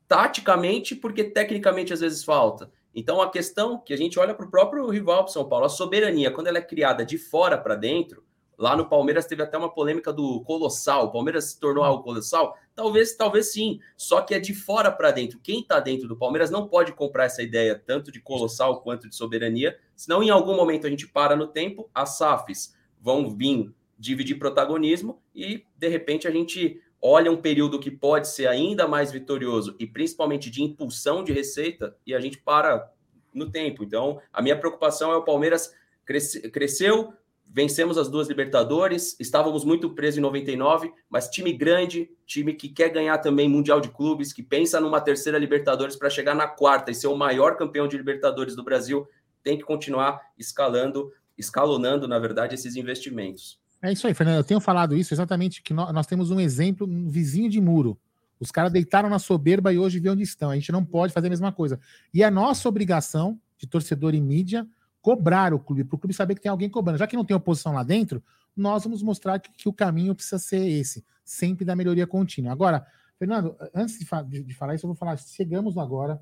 taticamente, 0.09 0.95
porque 0.95 1.25
tecnicamente 1.25 1.93
às 1.93 2.01
vezes 2.01 2.25
falta? 2.25 2.71
Então 2.97 3.21
a 3.21 3.31
questão 3.31 3.79
que 3.79 3.93
a 3.93 3.97
gente 3.97 4.19
olha 4.19 4.35
para 4.35 4.47
o 4.47 4.51
próprio 4.51 4.89
rival 4.89 5.25
para 5.25 5.33
São 5.33 5.49
Paulo, 5.49 5.67
a 5.67 5.69
soberania, 5.69 6.33
quando 6.33 6.49
ela 6.49 6.59
é 6.59 6.63
criada 6.63 7.05
de 7.05 7.19
fora 7.19 7.57
para 7.59 7.77
dentro, 7.77 8.25
Lá 8.59 8.75
no 8.75 8.89
Palmeiras 8.89 9.27
teve 9.27 9.43
até 9.43 9.59
uma 9.59 9.69
polêmica 9.69 10.13
do 10.13 10.41
colossal. 10.43 11.07
O 11.07 11.13
Palmeiras 11.13 11.45
se 11.45 11.61
tornou 11.61 11.85
algo 11.85 12.03
colossal? 12.03 12.57
Talvez, 12.75 13.15
talvez 13.15 13.53
sim. 13.53 13.81
Só 13.97 14.23
que 14.23 14.35
é 14.35 14.39
de 14.39 14.55
fora 14.55 14.91
para 14.91 15.11
dentro. 15.11 15.39
Quem 15.41 15.61
está 15.61 15.79
dentro 15.79 16.09
do 16.09 16.17
Palmeiras 16.17 16.51
não 16.51 16.67
pode 16.67 16.93
comprar 16.93 17.27
essa 17.27 17.43
ideia 17.43 17.79
tanto 17.79 18.11
de 18.11 18.19
colossal 18.19 18.81
quanto 18.81 19.09
de 19.09 19.15
soberania. 19.15 19.79
Senão, 19.95 20.23
em 20.23 20.31
algum 20.31 20.57
momento, 20.57 20.87
a 20.87 20.91
gente 20.91 21.07
para 21.07 21.37
no 21.37 21.47
tempo, 21.47 21.91
as 21.95 22.17
SAFs 22.17 22.75
vão 22.99 23.29
vir 23.31 23.75
dividir 23.99 24.39
protagonismo 24.39 25.21
e, 25.35 25.65
de 25.77 25.89
repente, 25.89 26.27
a 26.27 26.31
gente 26.31 26.81
olha 27.01 27.31
um 27.31 27.37
período 27.37 27.79
que 27.79 27.91
pode 27.91 28.29
ser 28.29 28.47
ainda 28.47 28.87
mais 28.89 29.13
vitorioso 29.13 29.77
e 29.79 29.87
principalmente 29.87 30.51
de 30.51 30.63
impulsão 30.63 31.23
de 31.23 31.33
receita 31.33 31.97
e 32.07 32.15
a 32.15 32.21
gente 32.21 32.39
para 32.39 32.91
no 33.33 33.51
tempo. 33.51 33.85
Então, 33.85 34.21
a 34.33 34.41
minha 34.41 34.59
preocupação 34.59 35.13
é 35.13 35.17
o 35.17 35.25
Palmeiras 35.25 35.75
cresce, 36.05 36.51
cresceu, 36.51 37.13
Vencemos 37.49 37.97
as 37.97 38.09
duas 38.11 38.29
Libertadores, 38.29 39.17
estávamos 39.21 39.65
muito 39.65 39.95
presos 39.95 40.19
em 40.19 40.21
99, 40.21 40.93
mas 41.09 41.29
time 41.29 41.53
grande, 41.53 42.11
time 42.27 42.53
que 42.53 42.69
quer 42.69 42.91
ganhar 42.91 43.19
também 43.19 43.49
Mundial 43.49 43.81
de 43.81 43.89
Clubes, 43.89 44.33
que 44.33 44.43
pensa 44.43 44.81
numa 44.81 45.01
terceira 45.01 45.39
Libertadores 45.39 45.97
para 45.97 46.11
chegar 46.11 46.35
na 46.35 46.49
quarta 46.49 46.91
e 46.91 46.95
ser 46.95 47.07
o 47.07 47.17
maior 47.17 47.57
campeão 47.57 47.87
de 47.87 47.97
Libertadores 47.97 48.57
do 48.57 48.65
Brasil, 48.65 49.07
tem 49.43 49.57
que 49.57 49.65
continuar 49.65 50.21
escalando, 50.37 51.13
escalonando, 51.39 52.09
na 52.09 52.19
verdade, 52.19 52.55
esses 52.55 52.75
investimentos. 52.75 53.61
É 53.87 53.93
isso 53.93 54.07
aí, 54.07 54.15
Fernando. 54.15 54.37
Eu 54.37 54.45
tenho 54.45 54.61
falado 54.61 54.97
isso 54.97 55.15
exatamente 55.15 55.63
que 55.63 55.73
nós, 55.73 55.93
nós 55.93 56.07
temos 56.07 56.31
um 56.31 56.41
exemplo, 56.41 56.89
um 56.89 57.09
vizinho 57.09 57.49
de 57.49 57.61
muro. 57.61 57.97
Os 58.41 58.51
caras 58.51 58.73
deitaram 58.73 59.09
na 59.09 59.19
soberba 59.19 59.73
e 59.73 59.79
hoje 59.79 60.01
vê 60.01 60.11
onde 60.11 60.23
estão. 60.23 60.51
A 60.51 60.57
gente 60.57 60.73
não 60.73 60.85
pode 60.85 61.13
fazer 61.13 61.29
a 61.29 61.31
mesma 61.31 61.53
coisa. 61.53 61.79
E 62.13 62.23
é 62.23 62.31
nossa 62.31 62.69
obrigação 62.69 63.41
de 63.57 63.67
torcedor 63.67 64.13
e 64.15 64.21
mídia 64.21 64.67
cobrar 65.01 65.55
o 65.55 65.61
clube, 65.61 65.85
para 65.85 65.95
o 65.95 65.99
clube 65.99 66.13
saber 66.13 66.35
que 66.35 66.41
tem 66.41 66.51
alguém 66.51 66.69
cobrando. 66.69 66.99
Já 66.99 67.07
que 67.07 67.17
não 67.17 67.25
tem 67.25 67.37
oposição 67.37 67.73
lá 67.73 67.85
dentro, 67.85 68.21
nós 68.57 68.83
vamos 68.83 69.05
mostrar 69.05 69.39
que, 69.39 69.53
que 69.53 69.69
o 69.69 69.73
caminho 69.73 70.17
precisa 70.17 70.39
ser 70.39 70.67
esse, 70.69 71.05
sempre 71.25 71.65
da 71.65 71.77
melhoria 71.77 72.09
contínua. 72.09 72.51
Agora, 72.51 72.85
Fernando, 73.17 73.57
antes 73.73 74.01
de, 74.01 74.05
fa 74.05 74.23
de, 74.23 74.43
de 74.43 74.53
falar 74.53 74.75
isso, 74.75 74.85
eu 74.85 74.89
vou 74.89 74.97
falar, 74.97 75.17
chegamos 75.17 75.79
agora 75.79 76.21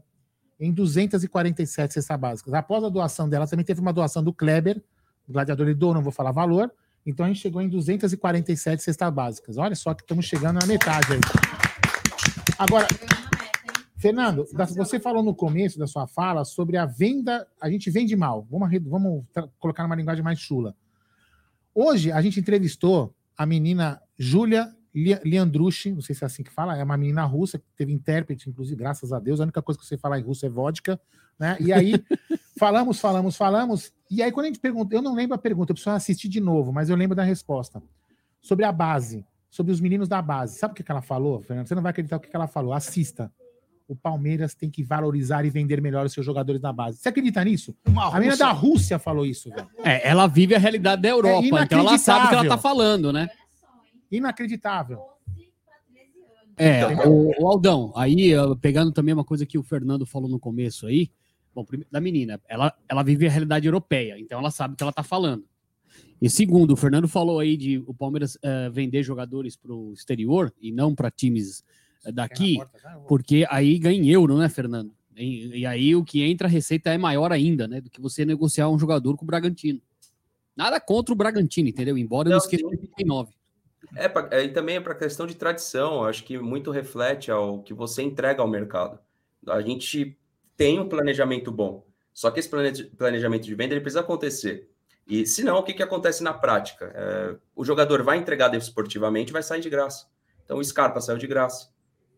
em 0.61 0.71
247 0.71 1.95
cestas 1.95 2.21
básicas. 2.21 2.53
Após 2.53 2.85
a 2.85 2.91
doação 2.91 3.27
dela, 3.27 3.47
também 3.47 3.65
teve 3.65 3.81
uma 3.81 3.93
doação 3.93 4.23
do 4.23 4.35
Kleber, 4.35 4.83
gladiador 5.27 5.67
ele 5.67 5.75
doou, 5.75 5.95
não 5.95 6.03
vou 6.03 6.13
falar 6.13 6.31
valor, 6.31 6.71
então 7.07 7.27
a 7.27 7.29
gente 7.29 7.41
chegou 7.41 7.61
em 7.61 7.69
247 7.69 8.83
cestas 8.83 9.13
básicas. 9.13 9.57
Olha 9.59 9.75
só 9.75 9.93
que 9.93 10.03
estamos 10.03 10.25
chegando 10.25 10.59
na 10.61 10.67
metade 10.67 11.13
aí. 11.13 11.21
Agora, 12.59 12.87
Fernando, 13.97 14.47
você 14.77 15.01
falou 15.01 15.23
no 15.23 15.35
começo 15.35 15.79
da 15.79 15.87
sua 15.87 16.07
fala 16.07 16.45
sobre 16.45 16.77
a 16.77 16.87
venda. 16.87 17.47
A 17.61 17.71
gente 17.71 17.91
vende 17.91 18.15
mal. 18.15 18.47
Vamos, 18.51 18.69
vamos 18.83 19.25
colocar 19.59 19.83
numa 19.83 19.97
linguagem 19.97 20.23
mais 20.23 20.39
chula. 20.39 20.75
Hoje, 21.75 22.13
a 22.13 22.21
gente 22.23 22.39
entrevistou 22.39 23.15
a 23.37 23.45
menina 23.45 24.01
Júlia 24.19 24.73
Leandrushi, 24.95 25.91
não 25.91 26.01
sei 26.01 26.15
se 26.15 26.23
é 26.23 26.27
assim 26.27 26.45
que 26.45 26.53
fala, 26.53 26.77
é 26.77 26.85
uma 26.85 26.97
menina 26.97 27.25
russa 27.25 27.59
que 27.59 27.65
teve 27.77 27.93
intérprete, 27.93 28.49
inclusive, 28.49 28.77
graças 28.77 29.13
a 29.13 29.19
Deus. 29.19 29.41
A 29.41 29.43
única 29.43 29.61
coisa 29.61 29.79
que 29.79 29.85
você 29.85 29.99
fala 29.99 30.19
em 30.19 30.23
russo 30.23 30.47
é 30.47 30.49
vodka, 30.49 31.01
né? 31.39 31.57
E 31.59 31.73
aí 31.73 31.95
falamos, 32.57 33.01
falamos, 33.01 33.37
falamos. 33.37 33.93
E 34.09 34.23
aí, 34.23 34.31
quando 34.31 34.45
a 34.45 34.49
gente 34.49 34.61
pergunta, 34.61 34.95
eu 34.95 35.03
não 35.03 35.15
lembro 35.15 35.35
a 35.35 35.39
pergunta, 35.39 35.73
eu 35.73 35.75
preciso 35.75 35.97
assistir 35.97 36.29
de 36.29 36.41
novo, 36.41 36.73
mas 36.73 36.89
eu 36.89 36.97
lembro 36.97 37.17
da 37.17 37.25
resposta. 37.25 37.83
Sobre 38.41 38.65
a 38.65 38.71
base, 38.71 39.27
sobre 39.51 39.73
os 39.73 39.81
meninos 39.81 40.07
da 40.07 40.23
base. 40.23 40.59
Sabe 40.59 40.73
o 40.73 40.75
que 40.77 40.85
ela 40.89 41.03
falou, 41.03 41.41
Fernando? 41.43 41.67
Você 41.67 41.75
não 41.75 41.83
vai 41.83 41.91
acreditar 41.91 42.17
o 42.17 42.21
que 42.21 42.29
ela 42.33 42.47
falou. 42.47 42.73
Assista. 42.73 43.33
O 43.87 43.95
Palmeiras 43.95 44.55
tem 44.55 44.71
que 44.71 44.83
valorizar 44.83 45.45
e 45.45 45.51
vender 45.51 45.81
melhor 45.81 46.07
os 46.07 46.13
seus 46.13 46.25
jogadores 46.25 46.61
da 46.61 46.73
base. 46.73 46.99
Você 46.99 47.09
acredita 47.09 47.45
nisso? 47.45 47.77
Uma 47.87 48.09
a 48.09 48.19
menina 48.19 48.37
da 48.37 48.51
Rússia 48.51 48.99
falou 48.99 49.27
isso, 49.27 49.51
velho. 49.51 49.69
É, 49.85 50.09
ela 50.09 50.27
vive 50.27 50.55
a 50.55 50.59
realidade 50.59 51.03
da 51.03 51.09
Europa, 51.09 51.61
é 51.61 51.65
então 51.65 51.81
ela 51.81 51.99
sabe 51.99 52.27
o 52.27 52.29
que 52.29 52.35
ela 52.35 52.49
tá 52.49 52.57
falando, 52.57 53.13
né? 53.13 53.29
Inacreditável. 54.17 55.01
É, 56.57 56.87
o, 57.09 57.33
o, 57.43 57.49
Aldão, 57.49 57.93
aí 57.97 58.33
pegando 58.61 58.93
também 58.93 59.13
uma 59.13 59.25
coisa 59.25 59.45
que 59.45 59.59
o 59.59 59.63
Fernando 59.63 60.07
falou 60.07 60.29
no 60.29 60.39
começo 60.39 60.87
aí, 60.87 61.11
bom, 61.53 61.67
da 61.91 62.01
menina, 62.01 62.41
ela, 62.49 62.73
ela 62.89 63.03
vive 63.03 63.27
a 63.27 63.31
realidade 63.31 63.67
europeia, 63.67 64.19
então 64.19 64.39
ela 64.39 64.53
sabe 64.53 64.75
o 64.75 64.77
que 64.77 64.83
ela 64.83 64.93
tá 64.93 65.03
falando. 65.03 65.45
E 66.23 66.31
segundo, 66.31 66.73
o 66.73 66.77
Fernando 66.77 67.09
falou 67.09 67.41
aí 67.41 67.57
de 67.57 67.79
o 67.87 67.93
Palmeiras 67.93 68.37
uh, 68.37 68.71
vender 68.73 69.03
jogadores 69.03 69.57
para 69.57 69.75
o 69.75 69.93
exterior 69.93 70.53
e 70.61 70.71
não 70.71 70.95
para 70.95 71.11
times 71.11 71.65
uh, 72.07 72.13
daqui, 72.13 72.59
porque 73.09 73.45
aí 73.51 73.79
ganha 73.79 74.01
em 74.01 74.09
euro, 74.11 74.39
né, 74.39 74.49
Fernando? 74.49 74.93
E, 75.17 75.61
e, 75.61 75.67
aí 75.67 75.95
o 75.95 76.05
que 76.05 76.23
entra 76.23 76.49
a 76.49 76.51
receita 76.51 76.91
é 76.91 76.99
maior 76.99 77.31
ainda, 77.31 77.69
né, 77.69 77.81
do 77.81 77.91
que 77.91 78.01
você 78.01 78.25
negociar 78.25 78.69
um 78.69 78.79
jogador 78.79 79.17
com 79.17 79.25
o 79.25 79.27
Bragantino. 79.27 79.81
Nada 80.57 80.81
contra 80.81 81.13
o 81.13 81.17
Bragantino, 81.17 81.69
entendeu? 81.69 81.99
Embora 81.99 82.29
não, 82.29 82.37
eu 82.37 82.39
esqueça 82.39 82.69
39. 82.69 83.33
É, 83.97 84.09
pra, 84.09 84.29
é, 84.31 84.45
e 84.45 84.49
também 84.49 84.77
é 84.77 84.81
para 84.81 84.95
questão 84.95 85.27
de 85.27 85.35
tradição, 85.35 86.05
acho 86.05 86.25
que 86.25 86.39
muito 86.39 86.71
reflete 86.71 87.31
ao 87.31 87.63
que 87.63 87.75
você 87.75 88.03
entrega 88.03 88.43
ao 88.43 88.49
mercado. 88.49 88.99
A 89.47 89.61
gente 89.61 90.17
tem 90.57 90.79
um 90.79 90.89
planejamento 90.89 91.51
bom, 91.51 91.85
só 92.13 92.31
que 92.31 92.41
esse 92.41 92.49
planejamento 92.97 93.45
de 93.45 93.55
venda 93.55 93.75
ele 93.75 93.81
precisa 93.81 94.01
acontecer. 94.01 94.69
E 95.07 95.27
se 95.27 95.45
não, 95.45 95.59
o 95.59 95.63
que, 95.63 95.75
que 95.75 95.83
acontece 95.83 96.23
na 96.23 96.33
prática? 96.33 96.93
É, 96.95 97.37
o 97.55 97.65
jogador 97.65 98.03
vai 98.03 98.17
entregar 98.17 98.55
esportivamente 98.55 99.33
vai 99.33 99.43
sair 99.43 99.61
de 99.61 99.69
graça. 99.69 100.07
Então 100.45 100.59
o 100.59 100.65
Scarpa 100.65 101.01
saiu 101.01 101.19
de 101.19 101.27
graça. 101.27 101.69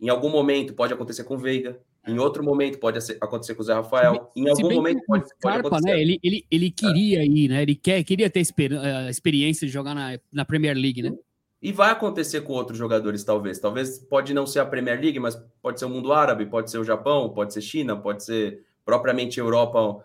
Em 0.01 0.09
algum 0.09 0.29
momento 0.29 0.75
pode 0.75 0.93
acontecer 0.93 1.25
com 1.25 1.35
o 1.35 1.39
Veiga, 1.39 1.81
em 2.07 2.19
outro 2.19 2.45
momento 2.45 2.79
pode 2.79 2.99
acontecer 3.21 3.55
com 3.55 3.63
o 3.63 3.65
Zé 3.65 3.75
Rafael. 3.75 4.31
Em 4.37 4.49
algum 4.49 4.73
momento 4.73 5.03
pode, 5.07 5.23
pode 5.23 5.35
Scarpa, 5.41 5.69
acontecer. 5.69 5.95
Né, 5.95 6.01
ele, 6.01 6.21
ele, 6.23 6.47
ele 6.49 6.71
queria 6.71 7.21
é. 7.21 7.27
ir, 7.27 7.49
né? 7.49 7.63
Ele 7.63 7.75
quer, 7.75 8.05
queria 8.05 8.31
ter 8.31 8.41
a 8.41 9.11
experiência 9.11 9.67
de 9.67 9.73
jogar 9.73 9.93
na, 9.93 10.17
na 10.33 10.45
Premier 10.45 10.77
League, 10.77 11.03
né? 11.03 11.13
E 11.61 11.73
vai 11.73 11.91
acontecer 11.91 12.43
com 12.43 12.53
outros 12.53 12.79
jogadores, 12.79 13.25
talvez. 13.25 13.59
Talvez 13.59 13.99
pode 13.99 14.35
não 14.35 14.47
ser 14.47 14.61
a 14.61 14.67
Premier 14.67 15.01
League, 15.01 15.19
mas 15.19 15.37
pode 15.63 15.79
ser 15.79 15.87
o 15.87 15.91
mundo 15.91 16.13
árabe, 16.13 16.47
pode 16.47 16.71
ser 16.71 16.79
o 16.79 16.85
Japão, 16.85 17.31
pode 17.31 17.53
ser 17.53 17.63
China, 17.63 17.97
pode 17.97 18.25
ser 18.25 18.65
propriamente 18.85 19.41
Europa, 19.41 20.05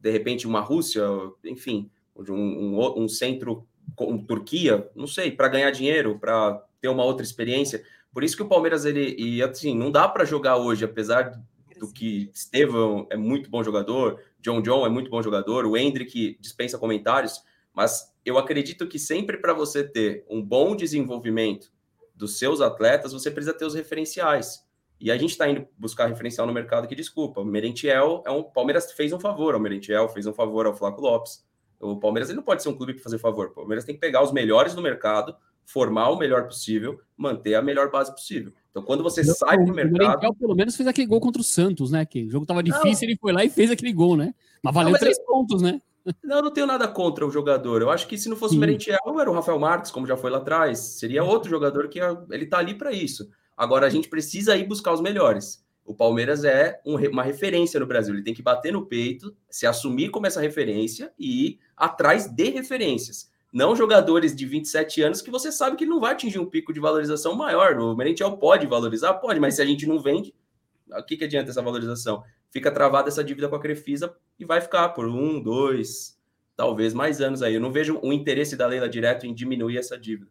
de 0.00 0.10
repente 0.10 0.46
uma 0.46 0.60
Rússia, 0.60 1.02
enfim, 1.44 1.90
um, 2.16 2.32
um, 2.32 3.02
um 3.04 3.08
centro 3.08 3.66
como 3.94 4.24
Turquia, 4.24 4.88
não 4.94 5.06
sei, 5.06 5.30
para 5.30 5.48
ganhar 5.48 5.70
dinheiro, 5.70 6.18
para 6.18 6.62
ter 6.80 6.88
uma 6.88 7.04
outra 7.04 7.24
experiência. 7.24 7.82
Por 8.12 8.24
isso 8.24 8.36
que 8.36 8.42
o 8.42 8.48
Palmeiras, 8.48 8.84
ele, 8.84 9.14
e 9.18 9.42
assim, 9.42 9.76
não 9.76 9.90
dá 9.90 10.08
para 10.08 10.24
jogar 10.24 10.56
hoje, 10.56 10.84
apesar 10.84 11.40
do 11.78 11.92
que 11.92 12.30
Estevão 12.34 13.06
é 13.10 13.16
muito 13.16 13.48
bom 13.48 13.62
jogador, 13.62 14.20
John 14.40 14.60
John 14.60 14.84
é 14.84 14.88
muito 14.88 15.10
bom 15.10 15.22
jogador, 15.22 15.66
o 15.66 15.76
Hendrick 15.76 16.36
dispensa 16.40 16.78
comentários, 16.78 17.42
mas 17.72 18.09
eu 18.24 18.38
acredito 18.38 18.86
que 18.86 18.98
sempre 18.98 19.38
para 19.38 19.52
você 19.52 19.82
ter 19.82 20.24
um 20.28 20.42
bom 20.42 20.76
desenvolvimento 20.76 21.72
dos 22.14 22.38
seus 22.38 22.60
atletas, 22.60 23.12
você 23.12 23.30
precisa 23.30 23.56
ter 23.56 23.64
os 23.64 23.74
referenciais. 23.74 24.64
E 25.00 25.10
a 25.10 25.16
gente 25.16 25.30
está 25.30 25.48
indo 25.48 25.66
buscar 25.78 26.06
referencial 26.06 26.46
no 26.46 26.52
mercado 26.52 26.86
que, 26.86 26.94
desculpa, 26.94 27.40
o 27.40 27.44
Merentiel 27.44 28.22
é 28.26 28.30
um. 28.30 28.42
Palmeiras 28.42 28.92
fez 28.92 29.12
um 29.14 29.18
favor 29.18 29.54
ao 29.54 29.60
Merentiel, 29.60 30.08
fez 30.10 30.26
um 30.26 30.32
favor 30.34 30.66
ao 30.66 30.76
Flaco 30.76 31.00
Lopes. 31.00 31.42
O 31.80 31.98
Palmeiras 31.98 32.28
ele 32.28 32.36
não 32.36 32.42
pode 32.42 32.62
ser 32.62 32.68
um 32.68 32.76
clube 32.76 32.92
para 32.92 33.02
fazer 33.02 33.18
favor. 33.18 33.46
O 33.46 33.54
Palmeiras 33.54 33.86
tem 33.86 33.94
que 33.94 34.00
pegar 34.00 34.22
os 34.22 34.30
melhores 34.30 34.74
do 34.74 34.82
mercado, 34.82 35.34
formar 35.64 36.10
o 36.10 36.18
melhor 36.18 36.44
possível, 36.44 37.00
manter 37.16 37.54
a 37.54 37.62
melhor 37.62 37.90
base 37.90 38.12
possível. 38.12 38.52
Então, 38.70 38.82
quando 38.82 39.02
você 39.02 39.22
não, 39.22 39.34
sai 39.34 39.56
do 39.56 39.72
mercado. 39.72 39.96
O 39.96 39.98
Merentiel, 39.98 40.34
pelo 40.34 40.54
menos, 40.54 40.76
fez 40.76 40.86
aquele 40.86 41.06
gol 41.06 41.20
contra 41.20 41.40
o 41.40 41.44
Santos, 41.44 41.90
né? 41.90 42.04
Que 42.04 42.26
o 42.26 42.30
jogo 42.30 42.44
estava 42.44 42.62
difícil, 42.62 43.06
não. 43.06 43.12
ele 43.12 43.18
foi 43.18 43.32
lá 43.32 43.42
e 43.42 43.48
fez 43.48 43.70
aquele 43.70 43.94
gol, 43.94 44.18
né? 44.18 44.34
Mas 44.62 44.74
valeu 44.74 44.88
não, 44.88 44.92
mas 44.92 45.00
três 45.00 45.18
eu... 45.18 45.24
pontos, 45.24 45.62
né? 45.62 45.80
Não, 46.22 46.36
eu 46.36 46.42
não 46.42 46.50
tenho 46.50 46.66
nada 46.66 46.86
contra 46.88 47.26
o 47.26 47.30
jogador. 47.30 47.82
Eu 47.82 47.90
acho 47.90 48.06
que 48.06 48.18
se 48.18 48.28
não 48.28 48.36
fosse 48.36 48.52
Sim. 48.52 48.58
o 48.58 48.60
Merentiel, 48.60 48.98
era 49.20 49.30
o 49.30 49.34
Rafael 49.34 49.58
Marques, 49.58 49.90
como 49.90 50.06
já 50.06 50.16
foi 50.16 50.30
lá 50.30 50.38
atrás. 50.38 50.78
Seria 50.78 51.24
outro 51.24 51.50
jogador 51.50 51.88
que 51.88 51.98
ele 52.30 52.46
tá 52.46 52.58
ali 52.58 52.74
para 52.74 52.92
isso. 52.92 53.30
Agora 53.56 53.86
a 53.86 53.90
gente 53.90 54.08
precisa 54.08 54.56
ir 54.56 54.66
buscar 54.66 54.92
os 54.92 55.00
melhores. 55.00 55.64
O 55.84 55.94
Palmeiras 55.94 56.44
é 56.44 56.80
um, 56.84 56.96
uma 57.08 57.22
referência 57.22 57.80
no 57.80 57.86
Brasil. 57.86 58.14
Ele 58.14 58.22
tem 58.22 58.34
que 58.34 58.42
bater 58.42 58.72
no 58.72 58.86
peito, 58.86 59.34
se 59.48 59.66
assumir 59.66 60.10
como 60.10 60.26
essa 60.26 60.40
referência 60.40 61.12
e 61.18 61.46
ir 61.46 61.58
atrás 61.76 62.26
de 62.26 62.50
referências. 62.50 63.30
Não 63.52 63.74
jogadores 63.74 64.34
de 64.34 64.46
27 64.46 65.02
anos 65.02 65.20
que 65.20 65.30
você 65.30 65.50
sabe 65.50 65.76
que 65.76 65.84
não 65.84 65.98
vai 65.98 66.12
atingir 66.12 66.38
um 66.38 66.46
pico 66.46 66.72
de 66.72 66.78
valorização 66.78 67.34
maior. 67.34 67.76
O 67.78 67.96
Merentiel 67.96 68.36
pode 68.36 68.66
valorizar? 68.66 69.14
Pode, 69.14 69.40
mas 69.40 69.56
se 69.56 69.62
a 69.62 69.66
gente 69.66 69.86
não 69.86 69.98
vende, 69.98 70.32
o 70.88 71.02
que, 71.02 71.16
que 71.16 71.24
adianta 71.24 71.50
essa 71.50 71.62
valorização? 71.62 72.22
fica 72.50 72.70
travada 72.70 73.08
essa 73.08 73.24
dívida 73.24 73.48
com 73.48 73.56
a 73.56 73.60
Crefisa 73.60 74.14
e 74.40 74.44
vai 74.46 74.60
ficar 74.60 74.88
por 74.88 75.06
um, 75.06 75.40
dois, 75.40 76.18
talvez 76.56 76.94
mais 76.94 77.20
anos 77.20 77.42
aí. 77.42 77.54
Eu 77.54 77.60
não 77.60 77.70
vejo 77.70 78.00
o 78.02 78.10
interesse 78.12 78.56
da 78.56 78.66
Leila 78.66 78.88
direto 78.88 79.26
em 79.26 79.34
diminuir 79.34 79.76
essa 79.76 79.98
dívida. 79.98 80.30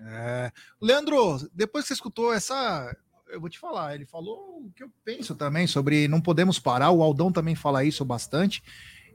É... 0.00 0.50
Leandro, 0.82 1.38
depois 1.54 1.84
que 1.84 1.88
você 1.88 1.94
escutou 1.94 2.34
essa. 2.34 2.94
Eu 3.28 3.40
vou 3.40 3.48
te 3.48 3.60
falar, 3.60 3.94
ele 3.94 4.04
falou 4.04 4.64
o 4.64 4.72
que 4.74 4.82
eu 4.82 4.90
penso 5.04 5.36
também 5.36 5.64
sobre 5.64 6.08
não 6.08 6.20
podemos 6.20 6.58
parar, 6.58 6.90
o 6.90 7.00
Aldão 7.00 7.30
também 7.30 7.54
fala 7.54 7.84
isso 7.84 8.04
bastante. 8.04 8.60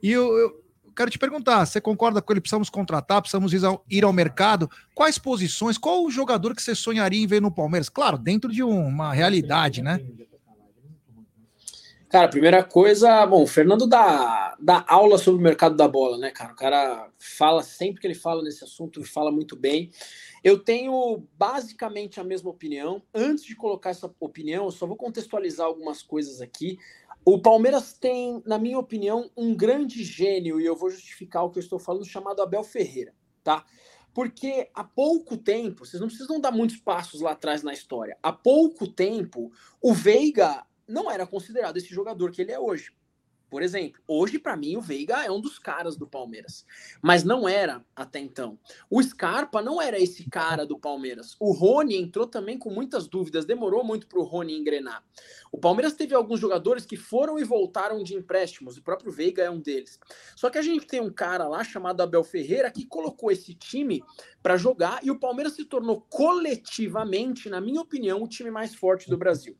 E 0.02 0.10
eu, 0.10 0.34
eu 0.38 0.64
quero 0.96 1.10
te 1.10 1.18
perguntar: 1.18 1.66
você 1.66 1.82
concorda 1.82 2.22
com 2.22 2.32
ele? 2.32 2.40
Precisamos 2.40 2.70
contratar, 2.70 3.20
precisamos 3.20 3.52
ir 3.52 3.62
ao, 3.62 3.84
ir 3.90 4.04
ao 4.04 4.14
mercado? 4.14 4.70
Quais 4.94 5.18
posições, 5.18 5.76
qual 5.76 6.02
o 6.02 6.10
jogador 6.10 6.54
que 6.54 6.62
você 6.62 6.74
sonharia 6.74 7.22
em 7.22 7.26
ver 7.26 7.42
no 7.42 7.54
Palmeiras? 7.54 7.90
Claro, 7.90 8.16
dentro 8.16 8.50
de 8.50 8.62
uma 8.62 9.12
realidade, 9.12 9.82
né? 9.82 10.00
Cara, 12.08 12.28
primeira 12.28 12.62
coisa, 12.62 13.26
bom, 13.26 13.42
o 13.42 13.46
Fernando 13.48 13.84
dá, 13.84 14.56
dá 14.60 14.84
aula 14.86 15.18
sobre 15.18 15.40
o 15.40 15.42
mercado 15.42 15.74
da 15.74 15.88
bola, 15.88 16.16
né, 16.16 16.30
cara? 16.30 16.52
O 16.52 16.56
cara 16.56 17.10
fala 17.18 17.64
sempre 17.64 18.00
que 18.00 18.06
ele 18.06 18.14
fala 18.14 18.44
nesse 18.44 18.62
assunto, 18.62 19.02
fala 19.02 19.32
muito 19.32 19.56
bem. 19.56 19.90
Eu 20.44 20.56
tenho 20.56 21.26
basicamente 21.36 22.20
a 22.20 22.24
mesma 22.24 22.48
opinião. 22.48 23.02
Antes 23.12 23.44
de 23.44 23.56
colocar 23.56 23.90
essa 23.90 24.08
opinião, 24.20 24.66
eu 24.66 24.70
só 24.70 24.86
vou 24.86 24.96
contextualizar 24.96 25.66
algumas 25.66 26.00
coisas 26.00 26.40
aqui. 26.40 26.78
O 27.24 27.40
Palmeiras 27.40 27.92
tem, 27.92 28.40
na 28.46 28.56
minha 28.56 28.78
opinião, 28.78 29.28
um 29.36 29.52
grande 29.52 30.04
gênio, 30.04 30.60
e 30.60 30.64
eu 30.64 30.76
vou 30.76 30.90
justificar 30.90 31.44
o 31.44 31.50
que 31.50 31.58
eu 31.58 31.62
estou 31.62 31.80
falando, 31.80 32.06
chamado 32.06 32.40
Abel 32.40 32.62
Ferreira, 32.62 33.12
tá? 33.42 33.64
Porque 34.14 34.70
há 34.72 34.84
pouco 34.84 35.36
tempo, 35.36 35.84
vocês 35.84 36.00
não 36.00 36.06
precisam 36.06 36.40
dar 36.40 36.52
muitos 36.52 36.76
passos 36.76 37.20
lá 37.20 37.32
atrás 37.32 37.64
na 37.64 37.72
história. 37.72 38.16
Há 38.22 38.32
pouco 38.32 38.86
tempo, 38.86 39.50
o 39.82 39.92
Veiga 39.92 40.64
não 40.86 41.10
era 41.10 41.26
considerado 41.26 41.76
esse 41.76 41.88
jogador 41.88 42.30
que 42.30 42.42
ele 42.42 42.52
é 42.52 42.58
hoje. 42.58 42.92
Por 43.48 43.62
exemplo, 43.62 44.02
hoje 44.08 44.40
para 44.40 44.56
mim 44.56 44.76
o 44.76 44.80
Veiga 44.80 45.24
é 45.24 45.30
um 45.30 45.40
dos 45.40 45.56
caras 45.56 45.96
do 45.96 46.04
Palmeiras, 46.04 46.66
mas 47.00 47.22
não 47.22 47.48
era 47.48 47.84
até 47.94 48.18
então. 48.18 48.58
O 48.90 49.00
Scarpa 49.00 49.62
não 49.62 49.80
era 49.80 50.00
esse 50.00 50.28
cara 50.28 50.66
do 50.66 50.76
Palmeiras. 50.76 51.36
O 51.38 51.52
Rony 51.52 51.96
entrou 51.96 52.26
também 52.26 52.58
com 52.58 52.70
muitas 52.70 53.06
dúvidas, 53.06 53.44
demorou 53.44 53.84
muito 53.84 54.08
para 54.08 54.18
o 54.18 54.24
Rony 54.24 54.58
engrenar. 54.58 55.04
O 55.52 55.58
Palmeiras 55.58 55.92
teve 55.92 56.12
alguns 56.12 56.40
jogadores 56.40 56.84
que 56.84 56.96
foram 56.96 57.38
e 57.38 57.44
voltaram 57.44 58.02
de 58.02 58.16
empréstimos, 58.16 58.76
o 58.76 58.82
próprio 58.82 59.12
Veiga 59.12 59.44
é 59.44 59.50
um 59.50 59.60
deles. 59.60 60.00
Só 60.34 60.50
que 60.50 60.58
a 60.58 60.62
gente 60.62 60.86
tem 60.86 61.00
um 61.00 61.12
cara 61.12 61.46
lá 61.46 61.62
chamado 61.62 62.00
Abel 62.00 62.24
Ferreira 62.24 62.70
que 62.70 62.84
colocou 62.84 63.30
esse 63.30 63.54
time 63.54 64.02
para 64.42 64.56
jogar 64.56 64.98
e 65.04 65.10
o 65.10 65.20
Palmeiras 65.20 65.52
se 65.54 65.64
tornou 65.64 66.00
coletivamente, 66.10 67.48
na 67.48 67.60
minha 67.60 67.80
opinião, 67.80 68.24
o 68.24 68.28
time 68.28 68.50
mais 68.50 68.74
forte 68.74 69.08
do 69.08 69.16
Brasil 69.16 69.56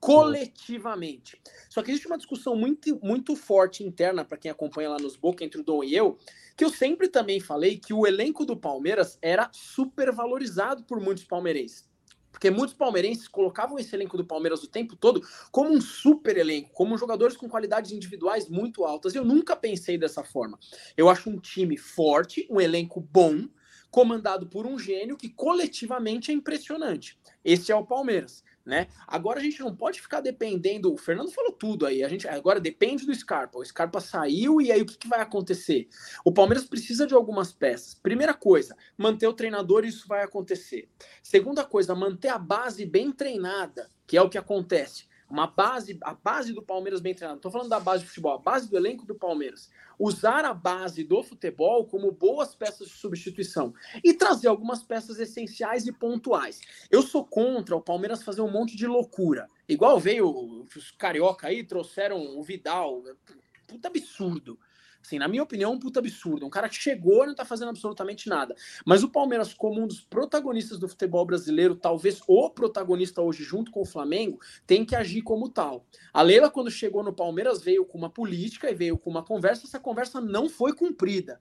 coletivamente. 0.00 1.40
Só 1.68 1.82
que 1.82 1.90
existe 1.90 2.06
uma 2.06 2.16
discussão 2.16 2.56
muito, 2.56 2.98
muito 3.02 3.34
forte 3.36 3.84
interna 3.84 4.24
para 4.24 4.38
quem 4.38 4.50
acompanha 4.50 4.90
lá 4.90 4.98
nos 4.98 5.16
Boca 5.16 5.44
entre 5.44 5.60
o 5.60 5.64
Dom 5.64 5.82
e 5.82 5.94
eu, 5.94 6.18
que 6.56 6.64
eu 6.64 6.70
sempre 6.70 7.08
também 7.08 7.40
falei 7.40 7.78
que 7.78 7.94
o 7.94 8.06
elenco 8.06 8.44
do 8.44 8.56
Palmeiras 8.56 9.18
era 9.22 9.48
super 9.52 10.12
valorizado 10.12 10.84
por 10.84 11.00
muitos 11.00 11.24
palmeirenses. 11.24 11.88
Porque 12.30 12.50
muitos 12.50 12.76
palmeirenses 12.76 13.26
colocavam 13.26 13.78
esse 13.78 13.94
elenco 13.96 14.16
do 14.16 14.24
Palmeiras 14.24 14.62
o 14.62 14.68
tempo 14.68 14.94
todo 14.94 15.26
como 15.50 15.70
um 15.70 15.80
super 15.80 16.36
elenco, 16.36 16.70
como 16.72 16.96
jogadores 16.96 17.36
com 17.36 17.48
qualidades 17.48 17.90
individuais 17.90 18.48
muito 18.48 18.84
altas. 18.84 19.14
Eu 19.14 19.24
nunca 19.24 19.56
pensei 19.56 19.98
dessa 19.98 20.22
forma. 20.22 20.58
Eu 20.96 21.08
acho 21.08 21.30
um 21.30 21.38
time 21.38 21.76
forte, 21.76 22.46
um 22.50 22.60
elenco 22.60 23.00
bom, 23.00 23.48
comandado 23.90 24.46
por 24.46 24.66
um 24.66 24.78
gênio 24.78 25.16
que 25.16 25.28
coletivamente 25.28 26.30
é 26.30 26.34
impressionante. 26.34 27.18
Esse 27.44 27.72
é 27.72 27.76
o 27.76 27.84
Palmeiras. 27.84 28.44
Né? 28.68 28.86
Agora 29.06 29.40
a 29.40 29.42
gente 29.42 29.60
não 29.60 29.74
pode 29.74 30.00
ficar 30.00 30.20
dependendo. 30.20 30.92
O 30.92 30.98
Fernando 30.98 31.32
falou 31.32 31.52
tudo 31.52 31.86
aí. 31.86 32.04
A 32.04 32.08
gente 32.08 32.28
agora 32.28 32.60
depende 32.60 33.06
do 33.06 33.14
Scarpa. 33.14 33.58
O 33.58 33.64
Scarpa 33.64 33.98
saiu 33.98 34.60
e 34.60 34.70
aí 34.70 34.82
o 34.82 34.86
que, 34.86 34.98
que 34.98 35.08
vai 35.08 35.20
acontecer? 35.20 35.88
O 36.22 36.30
Palmeiras 36.30 36.66
precisa 36.66 37.06
de 37.06 37.14
algumas 37.14 37.50
peças. 37.50 37.94
Primeira 37.94 38.34
coisa, 38.34 38.76
manter 38.96 39.26
o 39.26 39.32
treinador, 39.32 39.86
isso 39.86 40.06
vai 40.06 40.22
acontecer. 40.22 40.88
Segunda 41.22 41.64
coisa, 41.64 41.94
manter 41.94 42.28
a 42.28 42.38
base 42.38 42.84
bem 42.84 43.10
treinada, 43.10 43.90
que 44.06 44.18
é 44.18 44.22
o 44.22 44.28
que 44.28 44.36
acontece 44.36 45.07
uma 45.28 45.46
base, 45.46 45.98
a 46.02 46.14
base 46.14 46.52
do 46.52 46.62
Palmeiras 46.62 47.00
bem 47.00 47.14
treinada. 47.14 47.38
Estou 47.38 47.50
falando 47.50 47.68
da 47.68 47.78
base 47.78 48.02
de 48.02 48.08
futebol, 48.08 48.34
a 48.34 48.38
base 48.38 48.68
do 48.70 48.76
elenco 48.76 49.04
do 49.04 49.14
Palmeiras. 49.14 49.70
Usar 49.98 50.44
a 50.44 50.54
base 50.54 51.04
do 51.04 51.22
futebol 51.22 51.84
como 51.84 52.12
boas 52.12 52.54
peças 52.54 52.88
de 52.88 52.94
substituição 52.94 53.74
e 54.02 54.14
trazer 54.14 54.48
algumas 54.48 54.82
peças 54.82 55.18
essenciais 55.18 55.86
e 55.86 55.92
pontuais. 55.92 56.60
Eu 56.90 57.02
sou 57.02 57.24
contra 57.24 57.76
o 57.76 57.82
Palmeiras 57.82 58.22
fazer 58.22 58.40
um 58.40 58.50
monte 58.50 58.76
de 58.76 58.86
loucura. 58.86 59.50
Igual 59.68 60.00
veio 60.00 60.66
os 60.74 60.90
carioca 60.92 61.48
aí, 61.48 61.62
trouxeram 61.62 62.38
o 62.38 62.42
Vidal. 62.42 63.02
Puta 63.66 63.88
absurdo. 63.88 64.58
Assim, 65.02 65.18
na 65.18 65.28
minha 65.28 65.42
opinião, 65.42 65.72
um 65.72 65.78
puta 65.78 66.00
absurdo. 66.00 66.44
Um 66.46 66.50
cara 66.50 66.68
que 66.68 66.74
chegou 66.74 67.24
e 67.24 67.28
não 67.28 67.34
tá 67.34 67.44
fazendo 67.44 67.68
absolutamente 67.68 68.28
nada. 68.28 68.54
Mas 68.84 69.02
o 69.02 69.08
Palmeiras, 69.08 69.54
como 69.54 69.82
um 69.82 69.86
dos 69.86 70.00
protagonistas 70.00 70.78
do 70.78 70.88
futebol 70.88 71.24
brasileiro, 71.24 71.74
talvez 71.74 72.20
o 72.26 72.50
protagonista 72.50 73.22
hoje, 73.22 73.42
junto 73.42 73.70
com 73.70 73.82
o 73.82 73.86
Flamengo, 73.86 74.38
tem 74.66 74.84
que 74.84 74.94
agir 74.94 75.22
como 75.22 75.48
tal. 75.48 75.86
A 76.12 76.22
Leila, 76.22 76.50
quando 76.50 76.70
chegou 76.70 77.02
no 77.02 77.12
Palmeiras, 77.12 77.62
veio 77.62 77.84
com 77.84 77.96
uma 77.96 78.10
política 78.10 78.70
e 78.70 78.74
veio 78.74 78.98
com 78.98 79.10
uma 79.10 79.22
conversa. 79.22 79.66
Essa 79.66 79.80
conversa 79.80 80.20
não 80.20 80.48
foi 80.48 80.74
cumprida. 80.74 81.40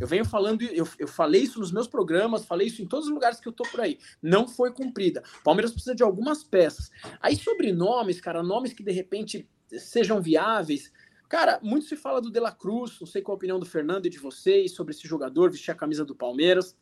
Eu 0.00 0.06
venho 0.06 0.24
falando, 0.24 0.62
eu, 0.62 0.86
eu 0.98 1.08
falei 1.08 1.42
isso 1.42 1.58
nos 1.58 1.72
meus 1.72 1.88
programas, 1.88 2.44
falei 2.44 2.68
isso 2.68 2.80
em 2.80 2.86
todos 2.86 3.06
os 3.06 3.12
lugares 3.12 3.40
que 3.40 3.48
eu 3.48 3.52
tô 3.52 3.64
por 3.64 3.80
aí. 3.80 3.98
Não 4.22 4.46
foi 4.46 4.72
cumprida. 4.72 5.22
O 5.40 5.42
Palmeiras 5.42 5.72
precisa 5.72 5.94
de 5.94 6.04
algumas 6.04 6.44
peças. 6.44 6.90
Aí, 7.20 7.34
sobre 7.34 7.72
nomes, 7.72 8.20
cara, 8.20 8.42
nomes 8.42 8.72
que 8.72 8.82
de 8.84 8.92
repente 8.92 9.48
sejam 9.76 10.22
viáveis. 10.22 10.92
Cara, 11.28 11.60
muito 11.62 11.86
se 11.86 11.96
fala 11.96 12.20
do 12.22 12.30
De 12.30 12.40
La 12.40 12.52
Cruz, 12.52 12.98
não 13.00 13.06
sei 13.06 13.20
qual 13.20 13.34
a 13.34 13.36
opinião 13.36 13.58
do 13.58 13.66
Fernando 13.66 14.06
e 14.06 14.10
de 14.10 14.18
vocês 14.18 14.72
sobre 14.72 14.94
esse 14.94 15.06
jogador, 15.06 15.50
vestir 15.50 15.70
a 15.70 15.74
camisa 15.74 16.04
do 16.04 16.14
Palmeiras. 16.14 16.74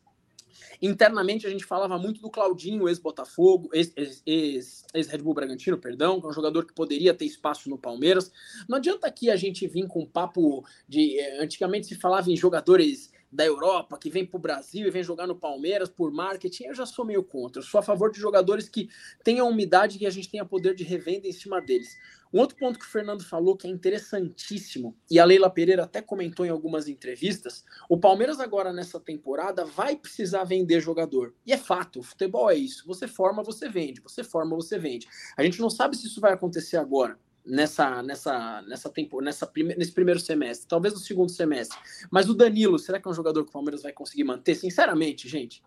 Internamente 0.80 1.46
a 1.46 1.50
gente 1.50 1.64
falava 1.64 1.98
muito 1.98 2.20
do 2.20 2.30
Claudinho, 2.30 2.88
ex-Botafogo, 2.88 3.70
ex-Red 3.72 5.18
Bull 5.18 5.34
Bragantino, 5.34 5.78
perdão, 5.78 6.20
que 6.20 6.26
é 6.26 6.30
um 6.30 6.32
jogador 6.32 6.64
que 6.64 6.72
poderia 6.72 7.12
ter 7.12 7.24
espaço 7.24 7.68
no 7.68 7.78
Palmeiras. 7.78 8.30
Não 8.68 8.78
adianta 8.78 9.06
aqui 9.06 9.30
a 9.30 9.36
gente 9.36 9.66
vir 9.66 9.86
com 9.86 10.02
um 10.02 10.06
papo 10.06 10.64
de. 10.88 11.18
Eh, 11.18 11.42
antigamente 11.42 11.86
se 11.86 11.94
falava 11.94 12.30
em 12.30 12.36
jogadores 12.36 13.10
da 13.30 13.44
Europa 13.44 13.98
que 13.98 14.10
vem 14.10 14.24
para 14.24 14.36
o 14.36 14.40
Brasil 14.40 14.86
e 14.86 14.90
vem 14.90 15.02
jogar 15.02 15.26
no 15.26 15.36
Palmeiras 15.36 15.88
por 15.88 16.12
marketing, 16.12 16.64
eu 16.64 16.74
já 16.74 16.86
sou 16.86 17.04
meio 17.04 17.22
contra. 17.22 17.60
Eu 17.60 17.66
sou 17.66 17.78
a 17.78 17.82
favor 17.82 18.10
de 18.10 18.20
jogadores 18.20 18.68
que 18.68 18.88
tenham 19.22 19.48
umidade 19.48 19.98
e 20.00 20.06
a 20.06 20.10
gente 20.10 20.30
tenha 20.30 20.44
poder 20.44 20.74
de 20.74 20.84
revenda 20.84 21.26
em 21.26 21.32
cima 21.32 21.60
deles. 21.60 21.96
Um 22.32 22.40
outro 22.40 22.56
ponto 22.56 22.78
que 22.78 22.84
o 22.84 22.88
Fernando 22.88 23.24
falou 23.24 23.56
que 23.56 23.66
é 23.66 23.70
interessantíssimo, 23.70 24.96
e 25.10 25.18
a 25.18 25.24
Leila 25.24 25.48
Pereira 25.48 25.84
até 25.84 26.02
comentou 26.02 26.44
em 26.44 26.50
algumas 26.50 26.88
entrevistas, 26.88 27.64
o 27.88 27.98
Palmeiras 27.98 28.40
agora 28.40 28.72
nessa 28.72 28.98
temporada 28.98 29.64
vai 29.64 29.96
precisar 29.96 30.44
vender 30.44 30.80
jogador. 30.80 31.34
E 31.46 31.52
é 31.52 31.56
fato, 31.56 32.00
o 32.00 32.02
futebol 32.02 32.50
é 32.50 32.54
isso. 32.54 32.84
Você 32.86 33.06
forma, 33.06 33.42
você 33.42 33.68
vende. 33.68 34.00
Você 34.00 34.24
forma, 34.24 34.56
você 34.56 34.78
vende. 34.78 35.06
A 35.36 35.42
gente 35.42 35.60
não 35.60 35.70
sabe 35.70 35.96
se 35.96 36.06
isso 36.06 36.20
vai 36.20 36.32
acontecer 36.32 36.76
agora 36.76 37.18
nessa 37.46 38.02
nessa 38.02 38.62
nessa 38.62 38.90
tempo 38.90 39.20
nessa 39.20 39.46
prime, 39.46 39.74
nesse 39.76 39.92
primeiro 39.92 40.18
semestre, 40.18 40.66
talvez 40.66 40.92
no 40.92 41.00
segundo 41.00 41.30
semestre. 41.30 41.78
Mas 42.10 42.28
o 42.28 42.34
Danilo, 42.34 42.78
será 42.78 43.00
que 43.00 43.06
é 43.06 43.10
um 43.10 43.14
jogador 43.14 43.44
que 43.44 43.50
o 43.50 43.52
Palmeiras 43.52 43.82
vai 43.82 43.92
conseguir 43.92 44.24
manter? 44.24 44.54
Sinceramente, 44.56 45.28
gente. 45.28 45.62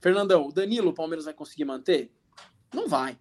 Fernandão, 0.00 0.48
o 0.48 0.52
Danilo 0.52 0.90
o 0.90 0.94
Palmeiras 0.94 1.24
vai 1.24 1.34
conseguir 1.34 1.64
manter? 1.64 2.10
Não 2.74 2.88
vai. 2.88 3.16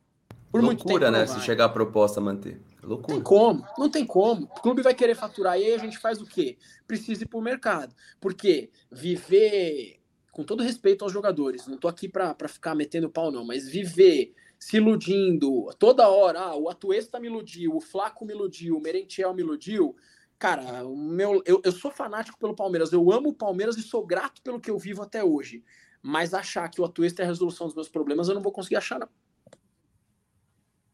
Por 0.51 0.61
Loucura, 0.61 0.65
muito 0.65 0.85
tempo, 0.85 1.11
né? 1.11 1.27
Se 1.27 1.39
chegar 1.41 1.65
a 1.65 1.69
proposta 1.69 2.19
manter. 2.19 2.59
Loucura. 2.83 3.13
Não 3.13 3.15
tem 3.15 3.23
como, 3.23 3.65
não 3.77 3.89
tem 3.89 4.05
como. 4.05 4.43
O 4.45 4.61
clube 4.61 4.81
vai 4.81 4.93
querer 4.93 5.15
faturar 5.15 5.57
e 5.57 5.63
aí 5.63 5.73
a 5.73 5.77
gente 5.77 5.97
faz 5.97 6.21
o 6.21 6.25
quê? 6.25 6.57
Precisa 6.87 7.23
ir 7.23 7.27
para 7.27 7.39
o 7.39 7.41
mercado. 7.41 7.95
Porque 8.19 8.69
viver, 8.91 10.01
com 10.31 10.43
todo 10.43 10.63
respeito 10.63 11.03
aos 11.05 11.13
jogadores, 11.13 11.67
não 11.67 11.77
tô 11.77 11.87
aqui 11.87 12.09
para 12.09 12.35
ficar 12.49 12.75
metendo 12.75 13.09
pau, 13.09 13.31
não, 13.31 13.45
mas 13.45 13.69
viver 13.69 14.33
se 14.61 14.77
iludindo 14.77 15.73
toda 15.79 16.07
hora, 16.07 16.39
ah, 16.39 16.55
o 16.55 16.69
Atuesta 16.69 17.19
me 17.19 17.27
iludiu, 17.27 17.75
o 17.75 17.81
Flaco 17.81 18.23
me 18.23 18.31
iludiu, 18.31 18.77
o 18.77 18.81
Merentiel 18.81 19.33
me 19.33 19.41
iludiu. 19.41 19.95
Cara, 20.37 20.83
meu, 20.83 21.41
eu, 21.47 21.59
eu 21.65 21.71
sou 21.71 21.89
fanático 21.89 22.37
pelo 22.37 22.55
Palmeiras, 22.55 22.93
eu 22.93 23.11
amo 23.11 23.29
o 23.29 23.33
Palmeiras 23.33 23.75
e 23.75 23.81
sou 23.81 24.05
grato 24.05 24.39
pelo 24.43 24.61
que 24.61 24.69
eu 24.69 24.77
vivo 24.77 25.01
até 25.01 25.23
hoje. 25.23 25.63
Mas 25.99 26.31
achar 26.31 26.69
que 26.69 26.79
o 26.79 26.85
Atuesta 26.85 27.23
é 27.23 27.25
a 27.25 27.27
resolução 27.27 27.65
dos 27.65 27.75
meus 27.75 27.89
problemas, 27.89 28.27
eu 28.27 28.35
não 28.35 28.41
vou 28.41 28.51
conseguir 28.51 28.75
achar, 28.75 28.99
não. 28.99 29.09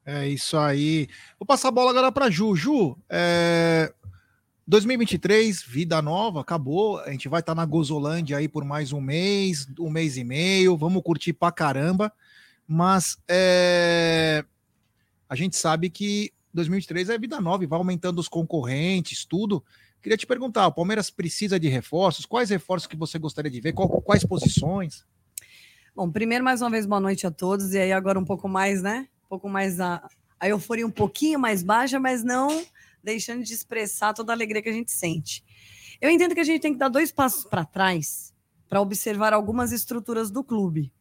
É 0.05 0.25
isso 0.25 0.57
aí. 0.57 1.09
Vou 1.37 1.45
passar 1.45 1.67
a 1.67 1.71
bola 1.71 1.91
agora 1.91 2.09
para 2.09 2.29
Ju. 2.29 2.55
Ju, 2.55 2.97
é... 3.09 3.93
2023, 4.65 5.61
vida 5.61 6.01
nova, 6.01 6.39
acabou. 6.39 6.99
A 6.99 7.11
gente 7.11 7.27
vai 7.27 7.41
estar 7.41 7.53
tá 7.53 7.61
na 7.61 7.65
Gozolândia 7.65 8.37
aí 8.37 8.47
por 8.47 8.63
mais 8.63 8.93
um 8.93 9.01
mês, 9.01 9.67
um 9.77 9.89
mês 9.89 10.15
e 10.15 10.23
meio. 10.23 10.77
Vamos 10.77 11.03
curtir 11.03 11.33
pra 11.33 11.51
caramba. 11.51 12.13
Mas 12.67 13.17
é... 13.27 14.43
a 15.29 15.35
gente 15.35 15.55
sabe 15.55 15.89
que 15.89 16.33
2023 16.53 17.09
é 17.09 17.17
vida 17.17 17.39
nova 17.39 17.65
vai 17.65 17.79
aumentando 17.79 18.19
os 18.19 18.27
concorrentes, 18.27 19.25
tudo. 19.25 19.63
Queria 20.01 20.17
te 20.17 20.27
perguntar: 20.27 20.67
o 20.67 20.73
Palmeiras 20.73 21.09
precisa 21.09 21.59
de 21.59 21.69
reforços? 21.69 22.25
Quais 22.25 22.49
reforços 22.49 22.87
que 22.87 22.95
você 22.95 23.17
gostaria 23.17 23.51
de 23.51 23.61
ver? 23.61 23.73
Quais 23.73 24.25
posições? 24.25 25.05
Bom, 25.95 26.11
primeiro, 26.11 26.43
mais 26.43 26.61
uma 26.61 26.69
vez, 26.69 26.85
boa 26.85 27.01
noite 27.01 27.25
a 27.25 27.31
todos. 27.31 27.73
E 27.73 27.79
aí, 27.79 27.91
agora 27.91 28.19
um 28.19 28.25
pouco 28.25 28.47
mais, 28.47 28.81
né? 28.81 29.07
um 29.27 29.29
pouco 29.29 29.49
mais 29.49 29.79
a, 29.79 30.07
a 30.39 30.47
euforia 30.47 30.87
um 30.87 30.91
pouquinho 30.91 31.37
mais 31.37 31.61
baixa, 31.61 31.99
mas 31.99 32.23
não 32.23 32.65
deixando 33.03 33.43
de 33.43 33.53
expressar 33.53 34.13
toda 34.13 34.31
a 34.31 34.35
alegria 34.35 34.61
que 34.61 34.69
a 34.69 34.73
gente 34.73 34.91
sente. 34.91 35.43
Eu 35.99 36.09
entendo 36.09 36.33
que 36.33 36.39
a 36.39 36.43
gente 36.43 36.61
tem 36.61 36.73
que 36.73 36.79
dar 36.79 36.89
dois 36.89 37.11
passos 37.11 37.43
para 37.43 37.65
trás 37.65 38.33
para 38.69 38.81
observar 38.81 39.33
algumas 39.33 39.71
estruturas 39.71 40.29
do 40.29 40.43
clube. 40.43 40.91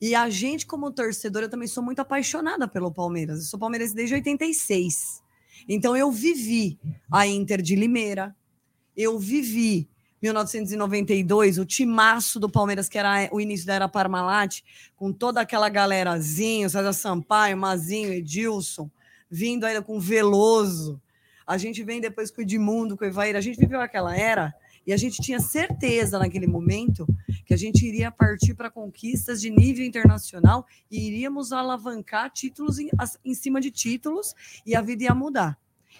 E 0.00 0.14
a 0.14 0.30
gente, 0.30 0.64
como 0.64 0.92
torcedor, 0.92 1.42
eu 1.42 1.48
também 1.48 1.66
sou 1.66 1.82
muito 1.82 2.00
apaixonada 2.00 2.68
pelo 2.68 2.92
Palmeiras. 2.92 3.40
Eu 3.40 3.44
sou 3.46 3.58
palmeirense 3.58 3.94
desde 3.94 4.14
86. 4.14 5.22
Então 5.68 5.96
eu 5.96 6.10
vivi 6.10 6.78
a 7.10 7.26
Inter 7.26 7.60
de 7.60 7.74
Limeira, 7.74 8.34
eu 8.96 9.18
vivi 9.18 9.88
1992, 10.22 11.58
o 11.58 11.64
timaço 11.64 12.40
do 12.40 12.48
Palmeiras, 12.48 12.88
que 12.88 12.98
era 12.98 13.28
o 13.32 13.40
início 13.40 13.66
da 13.66 13.74
era 13.74 13.88
Parmalat, 13.88 14.62
com 14.96 15.12
toda 15.12 15.40
aquela 15.40 15.68
galerazinha, 15.68 16.68
César 16.68 16.92
Sampaio, 16.92 17.56
Mazinho, 17.56 18.12
Edilson, 18.12 18.90
vindo 19.30 19.64
ainda 19.64 19.82
com 19.82 20.00
Veloso. 20.00 21.00
A 21.46 21.56
gente 21.56 21.82
vem 21.82 22.00
depois 22.00 22.30
com 22.30 22.40
o 22.40 22.44
Edmundo, 22.44 22.96
com 22.96 23.04
o 23.04 23.08
Evair. 23.08 23.36
A 23.36 23.40
gente 23.40 23.58
viveu 23.58 23.80
aquela 23.80 24.16
era 24.16 24.54
e 24.88 24.92
a 24.94 24.96
gente 24.96 25.20
tinha 25.20 25.38
certeza 25.38 26.18
naquele 26.18 26.46
momento 26.46 27.06
que 27.44 27.52
a 27.52 27.56
gente 27.58 27.86
iria 27.86 28.10
partir 28.10 28.54
para 28.54 28.70
conquistas 28.70 29.38
de 29.38 29.50
nível 29.50 29.84
internacional 29.84 30.66
e 30.90 31.06
iríamos 31.08 31.52
alavancar 31.52 32.30
títulos 32.30 32.78
em, 32.78 32.88
em 33.22 33.34
cima 33.34 33.60
de 33.60 33.70
títulos 33.70 34.34
e 34.64 34.74
a 34.74 34.80
vida 34.80 35.04
ia 35.04 35.14
mudar. 35.14 35.58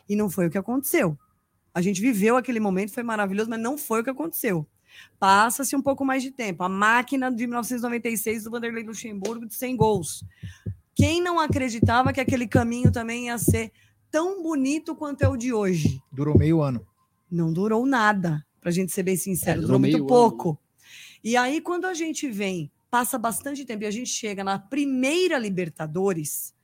E 0.08 0.16
não 0.16 0.30
foi 0.30 0.46
o 0.46 0.50
que 0.50 0.56
aconteceu. 0.56 1.18
A 1.74 1.82
gente 1.82 2.00
viveu 2.00 2.38
aquele 2.38 2.58
momento, 2.60 2.94
foi 2.94 3.02
maravilhoso, 3.02 3.50
mas 3.50 3.60
não 3.60 3.76
foi 3.76 4.00
o 4.00 4.04
que 4.04 4.08
aconteceu. 4.08 4.66
Passa-se 5.20 5.76
um 5.76 5.82
pouco 5.82 6.02
mais 6.02 6.22
de 6.22 6.30
tempo. 6.30 6.62
A 6.62 6.68
máquina 6.68 7.30
de 7.30 7.46
1996 7.46 8.44
do 8.44 8.50
Vanderlei 8.50 8.84
Luxemburgo 8.84 9.44
de 9.44 9.54
100 9.54 9.76
gols. 9.76 10.24
Quem 10.94 11.20
não 11.20 11.38
acreditava 11.38 12.10
que 12.10 12.22
aquele 12.22 12.48
caminho 12.48 12.90
também 12.90 13.26
ia 13.26 13.36
ser 13.36 13.70
tão 14.10 14.42
bonito 14.42 14.96
quanto 14.96 15.20
é 15.20 15.28
o 15.28 15.36
de 15.36 15.52
hoje? 15.52 16.02
Durou 16.10 16.38
meio 16.38 16.62
ano. 16.62 16.86
Não 17.30 17.52
durou 17.52 17.84
nada, 17.84 18.42
para 18.60 18.70
a 18.70 18.72
gente 18.72 18.92
ser 18.92 19.02
bem 19.02 19.16
sincero. 19.16 19.60
É, 19.60 19.62
durou, 19.62 19.78
muito 19.78 20.06
pouco. 20.06 20.50
Ano. 20.50 20.58
E 21.22 21.36
aí, 21.36 21.60
quando 21.60 21.86
a 21.86 21.94
gente 21.94 22.28
vem, 22.30 22.70
passa 22.90 23.18
bastante 23.18 23.64
tempo 23.64 23.84
e 23.84 23.86
a 23.86 23.90
gente 23.90 24.10
chega 24.10 24.42
na 24.44 24.58
primeira 24.58 25.38
Libertadores, 25.38 26.54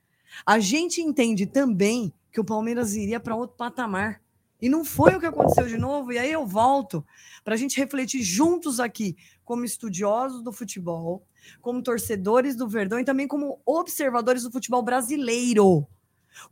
a 0.44 0.58
gente 0.58 1.00
entende 1.00 1.46
também 1.46 2.12
que 2.32 2.40
o 2.40 2.44
Palmeiras 2.44 2.94
iria 2.94 3.20
para 3.20 3.36
outro 3.36 3.56
patamar. 3.56 4.20
E 4.60 4.68
não 4.68 4.84
foi 4.84 5.14
o 5.14 5.20
que 5.20 5.26
aconteceu 5.26 5.66
de 5.66 5.76
novo. 5.76 6.12
E 6.12 6.18
aí 6.18 6.32
eu 6.32 6.46
volto 6.46 7.04
para 7.44 7.54
a 7.54 7.56
gente 7.56 7.78
refletir 7.78 8.22
juntos 8.22 8.80
aqui, 8.80 9.16
como 9.44 9.64
estudiosos 9.64 10.42
do 10.42 10.52
futebol, 10.52 11.26
como 11.60 11.82
torcedores 11.82 12.56
do 12.56 12.66
Verdão 12.66 12.98
e 12.98 13.04
também 13.04 13.28
como 13.28 13.60
observadores 13.66 14.42
do 14.42 14.50
futebol 14.50 14.82
brasileiro. 14.82 15.86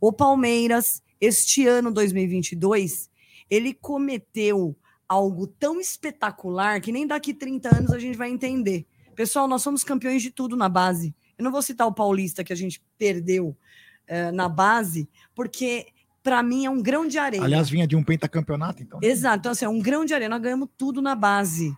O 0.00 0.12
Palmeiras, 0.12 1.02
este 1.20 1.66
ano 1.66 1.90
2022, 1.90 3.10
ele 3.48 3.72
cometeu 3.72 4.76
algo 5.12 5.46
tão 5.46 5.78
espetacular 5.78 6.80
que 6.80 6.90
nem 6.90 7.06
daqui 7.06 7.34
30 7.34 7.76
anos 7.76 7.92
a 7.92 7.98
gente 7.98 8.16
vai 8.16 8.30
entender. 8.30 8.86
Pessoal, 9.14 9.46
nós 9.46 9.62
somos 9.62 9.84
campeões 9.84 10.22
de 10.22 10.30
tudo 10.30 10.56
na 10.56 10.70
base. 10.70 11.14
Eu 11.36 11.44
não 11.44 11.52
vou 11.52 11.60
citar 11.60 11.86
o 11.86 11.92
Paulista 11.92 12.42
que 12.42 12.52
a 12.52 12.56
gente 12.56 12.82
perdeu 12.96 13.48
uh, 14.08 14.32
na 14.32 14.48
base, 14.48 15.06
porque 15.34 15.86
para 16.22 16.42
mim 16.42 16.64
é 16.64 16.70
um 16.70 16.80
grão 16.80 17.06
de 17.06 17.18
areia. 17.18 17.42
Aliás, 17.42 17.68
vinha 17.68 17.86
de 17.86 17.94
um 17.94 18.02
pentacampeonato, 18.02 18.82
então. 18.82 19.00
Exato, 19.02 19.40
então 19.40 19.52
assim, 19.52 19.66
é 19.66 19.68
um 19.68 19.80
grão 19.80 20.04
de 20.04 20.14
areia. 20.14 20.30
Nós 20.30 20.40
ganhamos 20.40 20.68
tudo 20.78 21.02
na 21.02 21.14
base. 21.14 21.76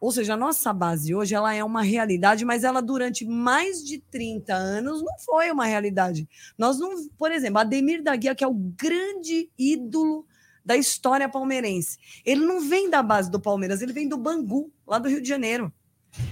Ou 0.00 0.12
seja, 0.12 0.34
a 0.34 0.36
nossa 0.36 0.72
base 0.72 1.12
hoje 1.12 1.34
ela 1.34 1.52
é 1.52 1.64
uma 1.64 1.82
realidade, 1.82 2.44
mas 2.44 2.62
ela 2.62 2.80
durante 2.80 3.24
mais 3.24 3.82
de 3.82 3.98
30 3.98 4.54
anos 4.54 5.02
não 5.02 5.18
foi 5.18 5.50
uma 5.50 5.64
realidade. 5.64 6.28
Nós 6.56 6.78
não, 6.78 7.08
por 7.18 7.32
exemplo, 7.32 7.58
Ademir 7.58 8.02
da 8.02 8.14
Guia, 8.14 8.34
que 8.34 8.44
é 8.44 8.46
o 8.46 8.54
grande 8.54 9.50
ídolo 9.58 10.24
da 10.64 10.76
história 10.76 11.28
palmeirense. 11.28 11.98
Ele 12.24 12.44
não 12.44 12.60
vem 12.60 12.90
da 12.90 13.02
base 13.02 13.30
do 13.30 13.40
Palmeiras, 13.40 13.82
ele 13.82 13.92
vem 13.92 14.08
do 14.08 14.16
Bangu, 14.16 14.72
lá 14.86 14.98
do 14.98 15.08
Rio 15.08 15.20
de 15.20 15.28
Janeiro. 15.28 15.72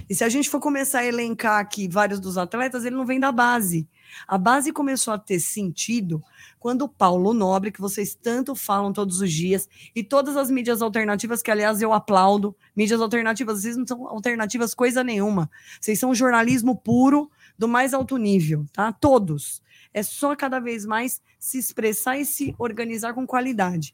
E 0.09 0.15
se 0.15 0.23
a 0.23 0.29
gente 0.29 0.49
for 0.49 0.59
começar 0.59 0.99
a 0.99 1.05
elencar 1.05 1.59
aqui 1.59 1.87
vários 1.87 2.19
dos 2.19 2.37
atletas, 2.37 2.83
ele 2.83 2.95
não 2.95 3.05
vem 3.05 3.19
da 3.19 3.31
base. 3.31 3.87
A 4.27 4.37
base 4.37 4.73
começou 4.73 5.13
a 5.13 5.17
ter 5.17 5.39
sentido 5.39 6.21
quando 6.59 6.81
o 6.81 6.89
Paulo 6.89 7.33
Nobre, 7.33 7.71
que 7.71 7.79
vocês 7.79 8.13
tanto 8.15 8.55
falam 8.55 8.91
todos 8.91 9.21
os 9.21 9.31
dias, 9.31 9.69
e 9.95 10.03
todas 10.03 10.35
as 10.35 10.51
mídias 10.51 10.81
alternativas, 10.81 11.41
que 11.41 11.51
aliás 11.51 11.81
eu 11.81 11.93
aplaudo, 11.93 12.55
mídias 12.75 12.99
alternativas, 12.99 13.61
vocês 13.61 13.77
não 13.77 13.87
são 13.87 14.07
alternativas 14.07 14.73
coisa 14.73 15.03
nenhuma. 15.03 15.49
Vocês 15.79 15.97
são 15.99 16.13
jornalismo 16.13 16.75
puro 16.75 17.31
do 17.57 17.67
mais 17.67 17.93
alto 17.93 18.17
nível, 18.17 18.65
tá? 18.73 18.91
Todos. 18.91 19.61
É 19.93 20.03
só 20.03 20.35
cada 20.35 20.59
vez 20.59 20.85
mais 20.85 21.21
se 21.39 21.57
expressar 21.57 22.17
e 22.17 22.25
se 22.25 22.55
organizar 22.57 23.13
com 23.13 23.25
qualidade. 23.25 23.93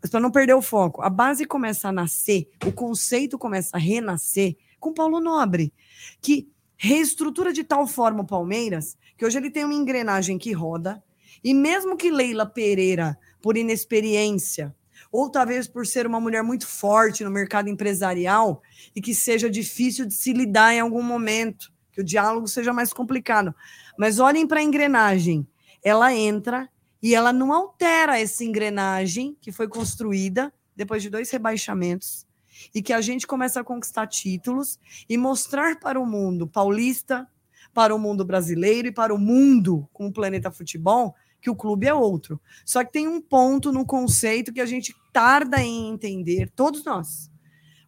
Mas 0.00 0.10
para 0.10 0.20
não 0.20 0.30
perder 0.30 0.54
o 0.54 0.62
foco, 0.62 1.02
a 1.02 1.10
base 1.10 1.44
começa 1.44 1.88
a 1.88 1.92
nascer, 1.92 2.48
o 2.64 2.72
conceito 2.72 3.38
começa 3.38 3.76
a 3.76 3.80
renascer 3.80 4.56
com 4.78 4.92
Paulo 4.92 5.20
Nobre, 5.20 5.72
que 6.20 6.48
reestrutura 6.76 7.52
de 7.52 7.64
tal 7.64 7.86
forma 7.86 8.22
o 8.22 8.26
Palmeiras 8.26 8.96
que 9.16 9.26
hoje 9.26 9.36
ele 9.36 9.50
tem 9.50 9.64
uma 9.64 9.74
engrenagem 9.74 10.38
que 10.38 10.52
roda, 10.52 11.02
e 11.42 11.52
mesmo 11.52 11.96
que 11.96 12.10
Leila 12.10 12.46
Pereira, 12.46 13.18
por 13.42 13.56
inexperiência, 13.56 14.74
ou 15.10 15.28
talvez 15.28 15.66
por 15.66 15.86
ser 15.86 16.06
uma 16.06 16.20
mulher 16.20 16.42
muito 16.42 16.66
forte 16.66 17.24
no 17.24 17.30
mercado 17.30 17.68
empresarial 17.68 18.62
e 18.94 19.00
que 19.00 19.14
seja 19.14 19.50
difícil 19.50 20.06
de 20.06 20.14
se 20.14 20.32
lidar 20.32 20.72
em 20.72 20.80
algum 20.80 21.02
momento, 21.02 21.72
que 21.92 22.00
o 22.00 22.04
diálogo 22.04 22.46
seja 22.46 22.72
mais 22.72 22.92
complicado. 22.92 23.52
Mas 23.98 24.20
olhem 24.20 24.46
para 24.46 24.60
a 24.60 24.62
engrenagem. 24.62 25.46
Ela 25.82 26.14
entra 26.14 26.70
e 27.02 27.14
ela 27.14 27.32
não 27.32 27.52
altera 27.52 28.18
essa 28.18 28.44
engrenagem 28.44 29.36
que 29.40 29.50
foi 29.50 29.68
construída 29.68 30.52
depois 30.74 31.02
de 31.02 31.10
dois 31.10 31.28
rebaixamentos 31.30 32.26
e 32.72 32.80
que 32.80 32.92
a 32.92 33.00
gente 33.00 33.26
começa 33.26 33.60
a 33.60 33.64
conquistar 33.64 34.06
títulos 34.06 34.78
e 35.08 35.16
mostrar 35.16 35.78
para 35.80 36.00
o 36.00 36.06
mundo 36.06 36.46
paulista, 36.46 37.28
para 37.74 37.94
o 37.94 37.98
mundo 37.98 38.24
brasileiro 38.24 38.88
e 38.88 38.92
para 38.92 39.12
o 39.14 39.18
mundo 39.18 39.88
com 39.92 40.06
o 40.06 40.12
planeta 40.12 40.50
futebol 40.50 41.14
que 41.40 41.50
o 41.50 41.56
clube 41.56 41.86
é 41.86 41.94
outro. 41.94 42.40
Só 42.64 42.84
que 42.84 42.92
tem 42.92 43.08
um 43.08 43.20
ponto 43.20 43.72
no 43.72 43.84
conceito 43.84 44.52
que 44.52 44.60
a 44.60 44.66
gente 44.66 44.94
tarda 45.12 45.60
em 45.60 45.88
entender, 45.88 46.50
todos 46.54 46.84
nós. 46.84 47.30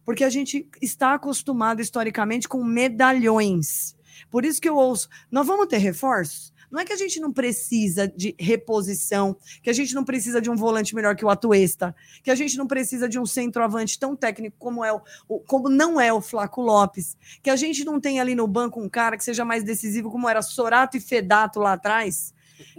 Porque 0.05 0.23
a 0.23 0.29
gente 0.29 0.69
está 0.81 1.13
acostumado 1.13 1.81
historicamente 1.81 2.47
com 2.47 2.63
medalhões. 2.63 3.95
Por 4.31 4.45
isso 4.45 4.61
que 4.61 4.69
eu 4.69 4.77
ouço, 4.77 5.09
nós 5.29 5.45
vamos 5.45 5.67
ter 5.67 5.77
reforços? 5.77 6.51
Não 6.71 6.79
é 6.79 6.85
que 6.85 6.93
a 6.93 6.97
gente 6.97 7.19
não 7.19 7.33
precisa 7.33 8.07
de 8.07 8.33
reposição, 8.39 9.35
que 9.61 9.69
a 9.69 9.73
gente 9.73 9.93
não 9.93 10.05
precisa 10.05 10.41
de 10.41 10.49
um 10.49 10.55
volante 10.55 10.95
melhor 10.95 11.17
que 11.17 11.25
o 11.25 11.29
Atuesta, 11.29 11.93
que 12.23 12.31
a 12.31 12.35
gente 12.35 12.57
não 12.57 12.65
precisa 12.65 13.09
de 13.09 13.19
um 13.19 13.25
centroavante 13.25 13.99
tão 13.99 14.15
técnico 14.15 14.55
como 14.57 14.85
é 14.85 14.93
o, 14.93 15.01
como 15.41 15.67
não 15.67 15.99
é 15.99 16.13
o 16.13 16.21
Flaco 16.21 16.61
Lopes, 16.61 17.17
que 17.43 17.49
a 17.49 17.57
gente 17.57 17.83
não 17.83 17.99
tem 17.99 18.21
ali 18.21 18.33
no 18.33 18.47
banco 18.47 18.81
um 18.81 18.87
cara 18.87 19.17
que 19.17 19.23
seja 19.23 19.43
mais 19.43 19.65
decisivo 19.65 20.09
como 20.09 20.29
era 20.29 20.41
Sorato 20.41 20.95
e 20.95 21.01
Fedato 21.01 21.59
lá 21.59 21.73
atrás, 21.73 22.33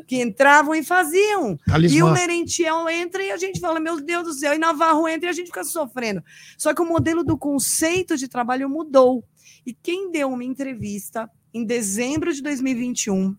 que 0.07 0.23
entravam 0.23 0.75
e 0.75 0.83
faziam. 0.83 1.59
Talismã. 1.67 1.99
E 1.99 2.03
o 2.03 2.13
Merentiel 2.13 2.89
entra 2.89 3.23
e 3.23 3.31
a 3.31 3.37
gente 3.37 3.61
fala, 3.61 3.79
meu 3.79 4.01
Deus 4.01 4.25
do 4.25 4.33
céu, 4.33 4.55
e 4.55 4.59
Navarro 4.59 5.07
entra 5.07 5.29
e 5.29 5.31
a 5.31 5.35
gente 5.35 5.49
fica 5.49 5.65
sofrendo. 5.65 6.25
Só 6.57 6.73
que 6.73 6.81
o 6.81 6.87
modelo 6.87 7.23
do 7.23 7.37
conceito 7.37 8.17
de 8.17 8.27
trabalho 8.27 8.71
mudou. 8.71 9.23
E 9.67 9.75
quem 9.75 10.11
deu 10.11 10.31
uma 10.31 10.45
entrevista 10.45 11.31
em 11.53 11.65
dezembro 11.65 12.33
de 12.33 12.43
2021 12.43 13.37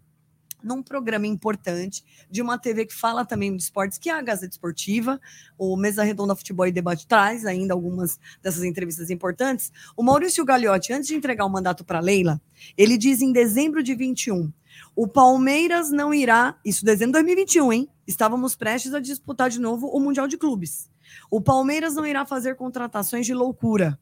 num 0.63 0.81
programa 0.81 1.27
importante 1.27 2.03
de 2.31 2.41
uma 2.41 2.57
TV 2.57 2.85
que 2.85 2.95
fala 2.95 3.25
também 3.25 3.55
de 3.55 3.61
esportes, 3.61 3.97
que 3.97 4.09
é 4.09 4.13
a 4.13 4.21
Gazeta 4.21 4.53
Esportiva, 4.53 5.19
o 5.57 5.75
Mesa 5.75 6.03
Redonda 6.03 6.35
Futebol 6.35 6.65
e 6.65 6.71
Debate 6.71 7.05
traz 7.05 7.45
ainda 7.45 7.73
algumas 7.73 8.17
dessas 8.41 8.63
entrevistas 8.63 9.09
importantes. 9.09 9.71
O 9.95 10.01
Maurício 10.01 10.45
Gagliotti, 10.45 10.93
antes 10.93 11.09
de 11.09 11.15
entregar 11.15 11.45
o 11.45 11.49
mandato 11.49 11.83
para 11.83 11.99
Leila, 11.99 12.41
ele 12.77 12.97
diz 12.97 13.21
em 13.21 13.33
dezembro 13.33 13.83
de 13.83 13.93
21, 13.93 14.51
o 14.95 15.07
Palmeiras 15.07 15.91
não 15.91 16.13
irá, 16.13 16.57
isso 16.63 16.85
dezembro 16.85 17.19
de 17.19 17.25
2021, 17.25 17.73
hein? 17.73 17.89
Estávamos 18.07 18.55
prestes 18.55 18.93
a 18.93 18.99
disputar 18.99 19.49
de 19.49 19.59
novo 19.59 19.87
o 19.87 19.99
Mundial 19.99 20.27
de 20.27 20.37
Clubes. 20.37 20.89
O 21.29 21.41
Palmeiras 21.41 21.93
não 21.93 22.05
irá 22.05 22.25
fazer 22.25 22.55
contratações 22.55 23.25
de 23.25 23.33
loucura. 23.33 23.99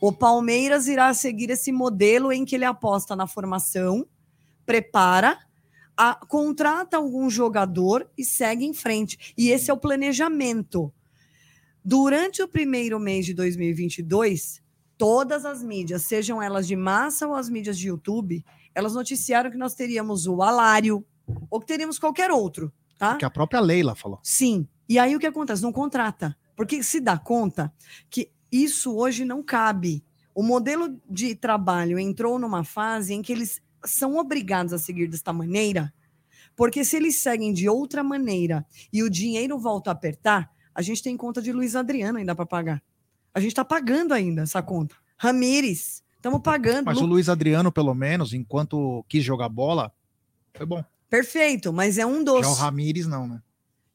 O 0.00 0.12
Palmeiras 0.12 0.86
irá 0.86 1.12
seguir 1.14 1.50
esse 1.50 1.72
modelo 1.72 2.32
em 2.32 2.44
que 2.44 2.54
ele 2.54 2.64
aposta 2.64 3.14
na 3.14 3.26
formação, 3.26 4.06
prepara 4.66 5.38
a, 5.96 6.14
contrata 6.14 6.96
algum 6.96 7.30
jogador 7.30 8.08
e 8.16 8.24
segue 8.24 8.64
em 8.64 8.74
frente. 8.74 9.34
E 9.36 9.50
esse 9.50 9.70
é 9.70 9.74
o 9.74 9.78
planejamento. 9.78 10.92
Durante 11.84 12.42
o 12.42 12.48
primeiro 12.48 12.98
mês 12.98 13.26
de 13.26 13.34
2022, 13.34 14.62
todas 14.96 15.44
as 15.44 15.62
mídias, 15.62 16.02
sejam 16.02 16.42
elas 16.42 16.66
de 16.66 16.76
massa 16.76 17.26
ou 17.26 17.34
as 17.34 17.48
mídias 17.48 17.78
de 17.78 17.88
YouTube, 17.88 18.44
elas 18.74 18.94
noticiaram 18.94 19.50
que 19.50 19.56
nós 19.56 19.74
teríamos 19.74 20.26
o 20.26 20.42
Alário 20.42 21.04
ou 21.50 21.60
que 21.60 21.66
teríamos 21.66 21.98
qualquer 21.98 22.30
outro, 22.30 22.72
tá? 22.98 23.16
Que 23.16 23.24
a 23.24 23.30
própria 23.30 23.60
Leila 23.60 23.94
falou. 23.94 24.18
Sim. 24.22 24.66
E 24.88 24.98
aí 24.98 25.14
o 25.14 25.18
que 25.18 25.26
acontece? 25.26 25.62
Não 25.62 25.72
contrata. 25.72 26.36
Porque 26.56 26.82
se 26.82 27.00
dá 27.00 27.18
conta 27.18 27.72
que 28.08 28.30
isso 28.62 28.94
hoje 28.94 29.24
não 29.24 29.42
cabe. 29.42 30.04
O 30.34 30.42
modelo 30.42 31.00
de 31.08 31.34
trabalho 31.34 31.98
entrou 31.98 32.38
numa 32.38 32.64
fase 32.64 33.14
em 33.14 33.22
que 33.22 33.32
eles 33.32 33.60
são 33.84 34.16
obrigados 34.16 34.72
a 34.72 34.78
seguir 34.78 35.08
desta 35.08 35.32
maneira, 35.32 35.92
porque 36.56 36.84
se 36.84 36.96
eles 36.96 37.18
seguem 37.18 37.52
de 37.52 37.68
outra 37.68 38.02
maneira 38.02 38.64
e 38.92 39.02
o 39.02 39.10
dinheiro 39.10 39.58
volta 39.58 39.90
a 39.90 39.92
apertar, 39.92 40.50
a 40.74 40.82
gente 40.82 41.02
tem 41.02 41.16
conta 41.16 41.42
de 41.42 41.52
Luiz 41.52 41.76
Adriano 41.76 42.18
ainda 42.18 42.34
para 42.34 42.46
pagar. 42.46 42.82
A 43.32 43.40
gente 43.40 43.50
está 43.50 43.64
pagando 43.64 44.14
ainda 44.14 44.42
essa 44.42 44.62
conta. 44.62 44.94
Ramires, 45.16 46.02
estamos 46.16 46.40
pagando. 46.40 46.86
Mas 46.86 46.98
Lu... 46.98 47.04
o 47.04 47.06
Luiz 47.06 47.28
Adriano, 47.28 47.70
pelo 47.72 47.94
menos, 47.94 48.32
enquanto 48.32 49.04
quis 49.08 49.22
jogar 49.24 49.48
bola, 49.48 49.92
foi 50.54 50.66
bom. 50.66 50.84
Perfeito, 51.08 51.72
mas 51.72 51.98
é 51.98 52.06
um 52.06 52.24
dos. 52.24 52.40
Já 52.46 52.48
o 52.52 52.54
Ramires 52.54 53.06
não, 53.06 53.28
né? 53.28 53.42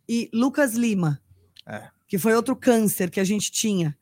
E 0.07 0.29
Lucas 0.33 0.73
Lima, 0.73 1.21
É. 1.65 1.89
que 2.07 2.17
foi 2.17 2.33
outro 2.33 2.55
câncer 2.55 3.09
que 3.09 3.19
a 3.19 3.23
gente 3.23 3.51
tinha. 3.51 3.97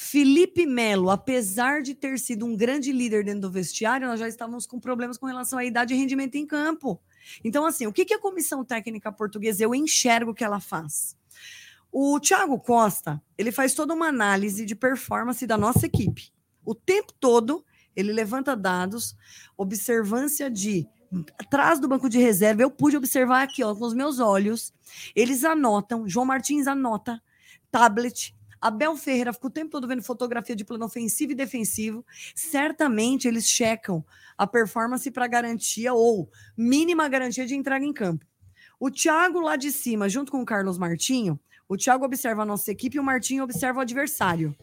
Felipe 0.00 0.64
Melo, 0.64 1.10
apesar 1.10 1.82
de 1.82 1.92
ter 1.92 2.20
sido 2.20 2.46
um 2.46 2.56
grande 2.56 2.92
líder 2.92 3.24
dentro 3.24 3.40
do 3.40 3.50
vestiário, 3.50 4.06
nós 4.06 4.20
já 4.20 4.28
estávamos 4.28 4.64
com 4.64 4.78
problemas 4.78 5.18
com 5.18 5.26
relação 5.26 5.58
à 5.58 5.64
idade 5.64 5.92
e 5.92 5.96
rendimento 5.96 6.36
em 6.36 6.46
campo. 6.46 7.02
Então, 7.42 7.66
assim, 7.66 7.84
o 7.84 7.92
que, 7.92 8.04
que 8.04 8.14
a 8.14 8.20
comissão 8.20 8.64
técnica 8.64 9.10
portuguesa 9.10 9.64
eu 9.64 9.74
enxergo 9.74 10.32
que 10.32 10.44
ela 10.44 10.60
faz? 10.60 11.16
O 11.90 12.20
Thiago 12.20 12.60
Costa, 12.60 13.20
ele 13.36 13.50
faz 13.50 13.74
toda 13.74 13.92
uma 13.92 14.06
análise 14.06 14.64
de 14.64 14.76
performance 14.76 15.44
da 15.44 15.58
nossa 15.58 15.86
equipe. 15.86 16.30
O 16.64 16.76
tempo 16.76 17.12
todo, 17.18 17.66
ele 17.96 18.12
levanta 18.12 18.54
dados, 18.54 19.16
observância 19.56 20.48
de 20.48 20.86
atrás 21.40 21.80
do 21.80 21.88
banco 21.88 22.08
de 22.08 22.20
reserva, 22.20 22.62
eu 22.62 22.70
pude 22.70 22.96
observar 22.96 23.42
aqui, 23.42 23.64
ó, 23.64 23.74
com 23.74 23.84
os 23.84 23.94
meus 23.94 24.20
olhos. 24.20 24.72
Eles 25.12 25.42
anotam, 25.42 26.08
João 26.08 26.24
Martins 26.24 26.68
anota, 26.68 27.20
tablet, 27.68 28.37
Abel 28.60 28.96
Ferreira 28.96 29.32
ficou 29.32 29.48
o 29.48 29.52
tempo 29.52 29.70
todo 29.70 29.86
vendo 29.86 30.02
fotografia 30.02 30.56
de 30.56 30.64
plano 30.64 30.84
ofensivo 30.84 31.32
e 31.32 31.34
defensivo. 31.34 32.04
Certamente 32.34 33.28
eles 33.28 33.48
checam 33.48 34.04
a 34.36 34.46
performance 34.46 35.10
para 35.10 35.26
garantia 35.26 35.92
ou 35.94 36.30
mínima 36.56 37.08
garantia 37.08 37.46
de 37.46 37.54
entrega 37.54 37.84
em 37.84 37.92
campo. 37.92 38.24
O 38.80 38.90
Thiago 38.90 39.40
lá 39.40 39.56
de 39.56 39.72
cima, 39.72 40.08
junto 40.08 40.30
com 40.30 40.40
o 40.40 40.46
Carlos 40.46 40.78
Martinho, 40.78 41.38
o 41.68 41.76
Thiago 41.76 42.04
observa 42.04 42.42
a 42.42 42.46
nossa 42.46 42.70
equipe 42.70 42.96
e 42.96 43.00
o 43.00 43.04
Martinho 43.04 43.44
observa 43.44 43.78
o 43.78 43.82
adversário. 43.82 44.56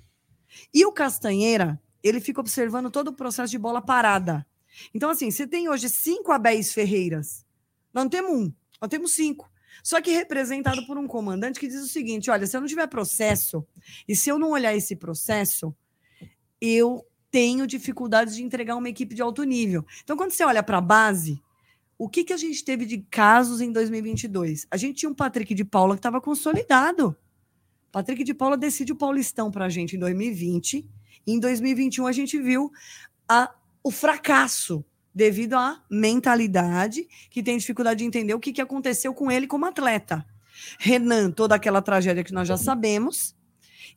E 0.73 0.85
o 0.85 0.91
Castanheira, 0.91 1.79
ele 2.01 2.21
fica 2.21 2.39
observando 2.39 2.89
todo 2.89 3.09
o 3.09 3.13
processo 3.13 3.51
de 3.51 3.57
bola 3.57 3.81
parada. 3.81 4.45
Então, 4.93 5.09
assim, 5.09 5.31
você 5.31 5.45
tem 5.45 5.69
hoje 5.69 5.89
cinco 5.89 6.31
Abéis 6.31 6.73
Ferreiras. 6.73 7.45
Nós 7.93 8.05
não 8.05 8.09
temos 8.09 8.31
um, 8.31 8.53
nós 8.81 8.89
temos 8.89 9.13
cinco. 9.13 9.49
Só 9.85 10.01
que 10.01 10.09
representado 10.09 10.83
por 10.87 10.97
um 10.97 11.05
comandante 11.05 11.59
que 11.59 11.67
diz 11.67 11.79
o 11.79 11.87
seguinte: 11.87 12.31
olha, 12.31 12.47
se 12.47 12.57
eu 12.57 12.61
não 12.61 12.67
tiver 12.67 12.87
processo, 12.87 13.63
e 14.07 14.15
se 14.15 14.31
eu 14.31 14.39
não 14.39 14.49
olhar 14.49 14.75
esse 14.75 14.95
processo, 14.95 15.75
eu 16.59 17.05
tenho 17.29 17.67
dificuldades 17.67 18.35
de 18.35 18.41
entregar 18.41 18.77
uma 18.77 18.89
equipe 18.89 19.13
de 19.13 19.21
alto 19.21 19.43
nível. 19.43 19.85
Então, 20.03 20.17
quando 20.17 20.31
você 20.31 20.43
olha 20.43 20.63
para 20.63 20.79
a 20.79 20.81
base, 20.81 21.39
o 21.99 22.09
que, 22.09 22.23
que 22.23 22.33
a 22.33 22.37
gente 22.37 22.65
teve 22.65 22.83
de 22.83 22.97
casos 23.11 23.61
em 23.61 23.71
2022? 23.71 24.65
A 24.71 24.75
gente 24.75 24.95
tinha 24.97 25.09
um 25.09 25.13
Patrick 25.13 25.53
de 25.53 25.63
Paula 25.63 25.93
que 25.93 25.99
estava 25.99 26.19
consolidado. 26.19 27.15
Patrick 27.91 28.23
de 28.23 28.33
Paula 28.33 28.57
decide 28.57 28.91
o 28.91 28.95
Paulistão 28.95 29.51
para 29.51 29.65
a 29.65 29.69
gente 29.69 29.95
em 29.95 29.99
2020. 29.99 30.89
E 31.27 31.31
em 31.31 31.39
2021 31.39 32.07
a 32.07 32.11
gente 32.11 32.39
viu 32.39 32.71
a, 33.29 33.53
o 33.83 33.91
fracasso 33.91 34.83
devido 35.15 35.53
à 35.53 35.81
mentalidade, 35.89 37.07
que 37.29 37.41
tem 37.41 37.57
dificuldade 37.57 37.99
de 37.99 38.05
entender 38.05 38.33
o 38.33 38.39
que, 38.39 38.51
que 38.51 38.61
aconteceu 38.61 39.13
com 39.13 39.31
ele 39.31 39.47
como 39.47 39.65
atleta. 39.65 40.25
Renan, 40.77 41.31
toda 41.31 41.55
aquela 41.55 41.81
tragédia 41.81 42.23
que 42.23 42.33
nós 42.33 42.45
já 42.45 42.57
sabemos. 42.57 43.33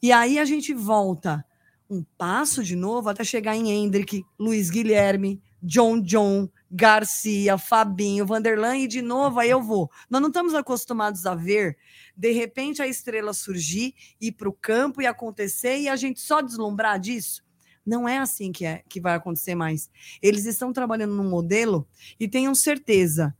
E 0.00 0.12
aí 0.12 0.38
a 0.38 0.44
gente 0.44 0.72
volta. 0.72 1.44
um 1.90 2.04
passo 2.18 2.62
de 2.62 2.76
novo 2.76 3.08
até 3.08 3.24
chegar 3.24 3.56
em 3.56 3.70
Hendrick, 3.70 4.22
Luiz 4.38 4.68
Guilherme, 4.68 5.42
John 5.62 6.00
John, 6.02 6.46
Garcia, 6.70 7.56
Fabinho, 7.56 8.26
Vanderlan 8.26 8.76
e 8.76 8.86
de 8.86 9.00
novo 9.00 9.40
aí 9.40 9.48
eu 9.48 9.62
vou. 9.62 9.90
Nós 10.10 10.20
não 10.20 10.28
estamos 10.28 10.54
acostumados 10.54 11.24
a 11.24 11.34
ver, 11.34 11.78
de 12.14 12.30
repente, 12.30 12.82
a 12.82 12.86
estrela 12.86 13.32
surgir, 13.32 13.94
ir 14.20 14.32
para 14.32 14.50
o 14.50 14.52
campo 14.52 15.00
e 15.00 15.06
acontecer 15.06 15.78
e 15.78 15.88
a 15.88 15.96
gente 15.96 16.20
só 16.20 16.42
deslumbrar 16.42 17.00
disso. 17.00 17.42
Não 17.88 18.06
é 18.06 18.18
assim 18.18 18.52
que, 18.52 18.66
é, 18.66 18.82
que 18.86 19.00
vai 19.00 19.14
acontecer 19.14 19.54
mais. 19.54 19.88
Eles 20.20 20.44
estão 20.44 20.74
trabalhando 20.74 21.14
num 21.14 21.28
modelo 21.28 21.88
e 22.20 22.28
tenham 22.28 22.54
certeza, 22.54 23.34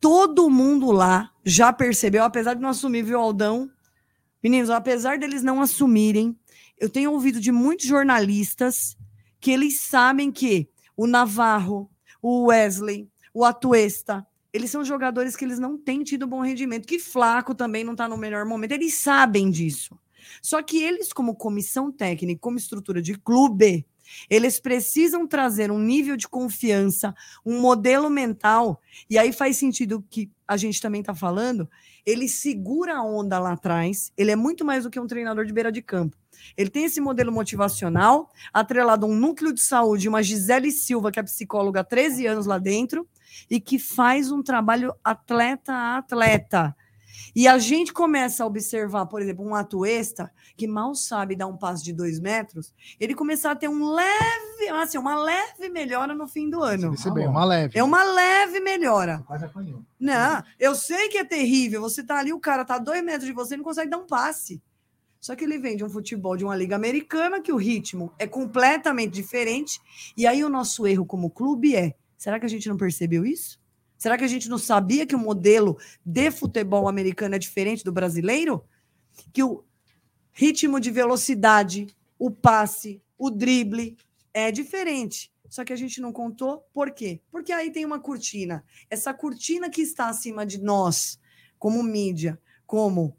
todo 0.00 0.50
mundo 0.50 0.90
lá 0.90 1.30
já 1.44 1.72
percebeu, 1.72 2.24
apesar 2.24 2.54
de 2.54 2.60
não 2.60 2.70
assumir, 2.70 3.02
viu, 3.02 3.20
Aldão? 3.20 3.70
Meninos, 4.42 4.70
apesar 4.70 5.20
deles 5.20 5.44
não 5.44 5.60
assumirem, 5.60 6.36
eu 6.78 6.90
tenho 6.90 7.12
ouvido 7.12 7.40
de 7.40 7.52
muitos 7.52 7.86
jornalistas 7.86 8.96
que 9.38 9.52
eles 9.52 9.80
sabem 9.82 10.32
que 10.32 10.68
o 10.96 11.06
Navarro, 11.06 11.88
o 12.20 12.46
Wesley, 12.46 13.08
o 13.32 13.44
Atuesta, 13.44 14.26
eles 14.52 14.68
são 14.68 14.84
jogadores 14.84 15.36
que 15.36 15.44
eles 15.44 15.60
não 15.60 15.78
têm 15.78 16.02
tido 16.02 16.26
bom 16.26 16.40
rendimento, 16.40 16.88
que 16.88 16.98
Flaco 16.98 17.54
também 17.54 17.84
não 17.84 17.92
está 17.92 18.08
no 18.08 18.16
melhor 18.16 18.44
momento, 18.44 18.72
eles 18.72 18.94
sabem 18.94 19.48
disso. 19.48 19.96
Só 20.42 20.62
que 20.62 20.82
eles, 20.82 21.12
como 21.12 21.34
comissão 21.34 21.90
técnica, 21.90 22.40
como 22.40 22.58
estrutura 22.58 23.00
de 23.00 23.14
clube, 23.14 23.86
eles 24.28 24.58
precisam 24.58 25.26
trazer 25.26 25.70
um 25.70 25.78
nível 25.78 26.16
de 26.16 26.28
confiança, 26.28 27.14
um 27.44 27.60
modelo 27.60 28.08
mental, 28.08 28.80
e 29.08 29.18
aí 29.18 29.32
faz 29.32 29.56
sentido 29.56 30.04
que 30.08 30.30
a 30.46 30.56
gente 30.56 30.80
também 30.80 31.00
está 31.00 31.14
falando. 31.14 31.68
Ele 32.06 32.28
segura 32.28 32.96
a 32.96 33.02
onda 33.02 33.38
lá 33.38 33.52
atrás, 33.52 34.12
ele 34.16 34.30
é 34.30 34.36
muito 34.36 34.64
mais 34.64 34.84
do 34.84 34.90
que 34.90 34.98
um 34.98 35.06
treinador 35.06 35.44
de 35.44 35.52
beira 35.52 35.70
de 35.70 35.82
campo. 35.82 36.16
Ele 36.56 36.70
tem 36.70 36.84
esse 36.84 37.00
modelo 37.00 37.32
motivacional, 37.32 38.30
atrelado 38.52 39.04
a 39.04 39.08
um 39.08 39.14
núcleo 39.14 39.52
de 39.52 39.60
saúde, 39.60 40.08
uma 40.08 40.22
Gisele 40.22 40.70
Silva, 40.70 41.10
que 41.10 41.20
é 41.20 41.22
psicóloga 41.22 41.80
há 41.80 41.84
13 41.84 42.26
anos 42.26 42.46
lá 42.46 42.58
dentro, 42.58 43.06
e 43.50 43.60
que 43.60 43.78
faz 43.78 44.30
um 44.30 44.42
trabalho 44.42 44.94
atleta 45.04 45.72
a 45.72 45.98
atleta. 45.98 46.74
E 47.34 47.46
a 47.46 47.58
gente 47.58 47.92
começa 47.92 48.42
a 48.42 48.46
observar, 48.46 49.06
por 49.06 49.22
exemplo, 49.22 49.44
um 49.44 49.54
atuesta 49.54 50.30
que 50.56 50.66
mal 50.66 50.94
sabe 50.94 51.36
dar 51.36 51.46
um 51.46 51.56
passo 51.56 51.84
de 51.84 51.92
dois 51.92 52.18
metros, 52.18 52.74
ele 52.98 53.14
começar 53.14 53.52
a 53.52 53.56
ter 53.56 53.68
um 53.68 53.92
leve, 53.92 54.68
assim, 54.72 54.98
uma 54.98 55.16
leve 55.16 55.68
melhora 55.68 56.14
no 56.14 56.26
fim 56.26 56.50
do 56.50 56.62
ano. 56.62 56.96
Você 56.96 57.10
bem, 57.10 57.26
uma 57.26 57.44
leve. 57.44 57.78
É 57.78 57.82
uma 57.82 58.02
leve 58.02 58.60
melhora. 58.60 59.22
Quase 59.26 59.44
apanhou. 59.44 59.82
Não, 59.98 60.42
eu 60.58 60.74
sei 60.74 61.08
que 61.08 61.18
é 61.18 61.24
terrível. 61.24 61.80
Você 61.80 62.02
tá 62.02 62.18
ali, 62.18 62.32
o 62.32 62.40
cara 62.40 62.64
tá 62.64 62.76
a 62.76 62.78
dois 62.78 63.02
metros 63.02 63.26
de 63.26 63.32
você 63.32 63.54
e 63.54 63.56
não 63.56 63.64
consegue 63.64 63.90
dar 63.90 63.98
um 63.98 64.06
passe. 64.06 64.62
Só 65.20 65.34
que 65.34 65.44
ele 65.44 65.58
vem 65.58 65.76
de 65.76 65.84
um 65.84 65.90
futebol 65.90 66.36
de 66.36 66.44
uma 66.44 66.56
liga 66.56 66.76
americana 66.76 67.40
que 67.40 67.52
o 67.52 67.56
ritmo 67.56 68.12
é 68.18 68.26
completamente 68.26 69.12
diferente. 69.12 69.80
E 70.16 70.26
aí 70.26 70.44
o 70.44 70.48
nosso 70.48 70.86
erro 70.86 71.04
como 71.04 71.30
clube 71.30 71.74
é: 71.74 71.94
será 72.16 72.38
que 72.38 72.46
a 72.46 72.48
gente 72.48 72.68
não 72.68 72.76
percebeu 72.76 73.24
isso? 73.24 73.60
Será 73.98 74.16
que 74.16 74.24
a 74.24 74.28
gente 74.28 74.48
não 74.48 74.58
sabia 74.58 75.04
que 75.04 75.16
o 75.16 75.18
modelo 75.18 75.76
de 76.06 76.30
futebol 76.30 76.88
americano 76.88 77.34
é 77.34 77.38
diferente 77.38 77.82
do 77.84 77.92
brasileiro? 77.92 78.64
Que 79.32 79.42
o 79.42 79.64
ritmo 80.30 80.78
de 80.78 80.92
velocidade, 80.92 81.88
o 82.16 82.30
passe, 82.30 83.02
o 83.18 83.28
drible 83.28 83.96
é 84.32 84.52
diferente. 84.52 85.32
Só 85.48 85.64
que 85.64 85.72
a 85.72 85.76
gente 85.76 86.00
não 86.00 86.12
contou 86.12 86.64
por 86.72 86.92
quê? 86.92 87.20
Porque 87.28 87.52
aí 87.52 87.72
tem 87.72 87.84
uma 87.84 87.98
cortina. 87.98 88.64
Essa 88.88 89.12
cortina 89.12 89.68
que 89.68 89.82
está 89.82 90.08
acima 90.08 90.46
de 90.46 90.58
nós, 90.58 91.18
como 91.58 91.82
mídia, 91.82 92.40
como 92.64 93.17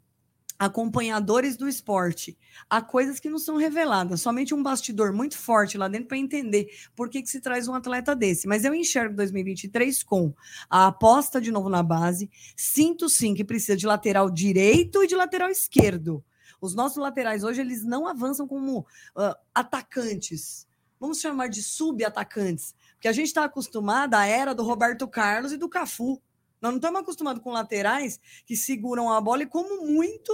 acompanhadores 0.60 1.56
do 1.56 1.66
esporte. 1.66 2.36
Há 2.68 2.82
coisas 2.82 3.18
que 3.18 3.30
não 3.30 3.38
são 3.38 3.56
reveladas, 3.56 4.20
somente 4.20 4.54
um 4.54 4.62
bastidor 4.62 5.10
muito 5.10 5.38
forte 5.38 5.78
lá 5.78 5.88
dentro 5.88 6.08
para 6.08 6.18
entender 6.18 6.68
por 6.94 7.08
que, 7.08 7.22
que 7.22 7.30
se 7.30 7.40
traz 7.40 7.66
um 7.66 7.72
atleta 7.72 8.14
desse. 8.14 8.46
Mas 8.46 8.62
eu 8.62 8.74
enxergo 8.74 9.16
2023 9.16 10.02
com 10.02 10.34
a 10.68 10.88
aposta 10.88 11.40
de 11.40 11.50
novo 11.50 11.70
na 11.70 11.82
base. 11.82 12.30
Sinto 12.54 13.08
sim 13.08 13.32
que 13.32 13.42
precisa 13.42 13.74
de 13.74 13.86
lateral 13.86 14.28
direito 14.28 15.02
e 15.02 15.06
de 15.06 15.16
lateral 15.16 15.48
esquerdo. 15.48 16.22
Os 16.60 16.74
nossos 16.74 16.98
laterais 16.98 17.42
hoje 17.42 17.62
eles 17.62 17.82
não 17.82 18.06
avançam 18.06 18.46
como 18.46 18.80
uh, 18.80 19.34
atacantes. 19.54 20.68
Vamos 21.00 21.20
chamar 21.20 21.48
de 21.48 21.62
sub-atacantes, 21.62 22.74
porque 22.92 23.08
a 23.08 23.12
gente 23.12 23.28
está 23.28 23.44
acostumado 23.44 24.12
à 24.12 24.26
era 24.26 24.54
do 24.54 24.62
Roberto 24.62 25.08
Carlos 25.08 25.52
e 25.52 25.56
do 25.56 25.70
Cafu. 25.70 26.20
Nós 26.60 26.72
não 26.72 26.76
estamos 26.76 27.00
acostumados 27.00 27.42
com 27.42 27.50
laterais 27.50 28.20
que 28.44 28.56
seguram 28.56 29.10
a 29.10 29.20
bola 29.20 29.42
e, 29.42 29.46
como 29.46 29.86
muito, 29.86 30.32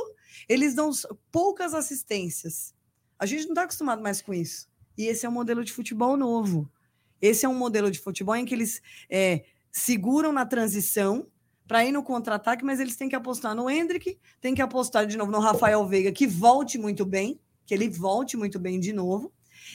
eles 0.48 0.74
dão 0.74 0.90
poucas 1.30 1.74
assistências. 1.74 2.74
A 3.18 3.26
gente 3.26 3.44
não 3.44 3.52
está 3.52 3.62
acostumado 3.62 4.02
mais 4.02 4.20
com 4.20 4.34
isso. 4.34 4.68
E 4.98 5.06
esse 5.06 5.24
é 5.24 5.28
um 5.28 5.32
modelo 5.32 5.64
de 5.64 5.72
futebol 5.72 6.16
novo. 6.16 6.70
Esse 7.20 7.46
é 7.46 7.48
um 7.48 7.54
modelo 7.54 7.90
de 7.90 7.98
futebol 7.98 8.36
em 8.36 8.44
que 8.44 8.54
eles 8.54 8.82
é, 9.08 9.44
seguram 9.70 10.32
na 10.32 10.44
transição 10.44 11.26
para 11.66 11.84
ir 11.84 11.92
no 11.92 12.02
contra-ataque, 12.02 12.64
mas 12.64 12.78
eles 12.78 12.96
têm 12.96 13.08
que 13.08 13.16
apostar 13.16 13.54
no 13.54 13.68
Hendrick, 13.68 14.18
tem 14.40 14.54
que 14.54 14.62
apostar 14.62 15.06
de 15.06 15.16
novo 15.16 15.32
no 15.32 15.40
Rafael 15.40 15.84
Veiga, 15.86 16.12
que 16.12 16.26
volte 16.26 16.78
muito 16.78 17.04
bem, 17.04 17.40
que 17.64 17.74
ele 17.74 17.88
volte 17.88 18.36
muito 18.36 18.58
bem 18.58 18.78
de 18.78 18.92
novo. 18.92 19.32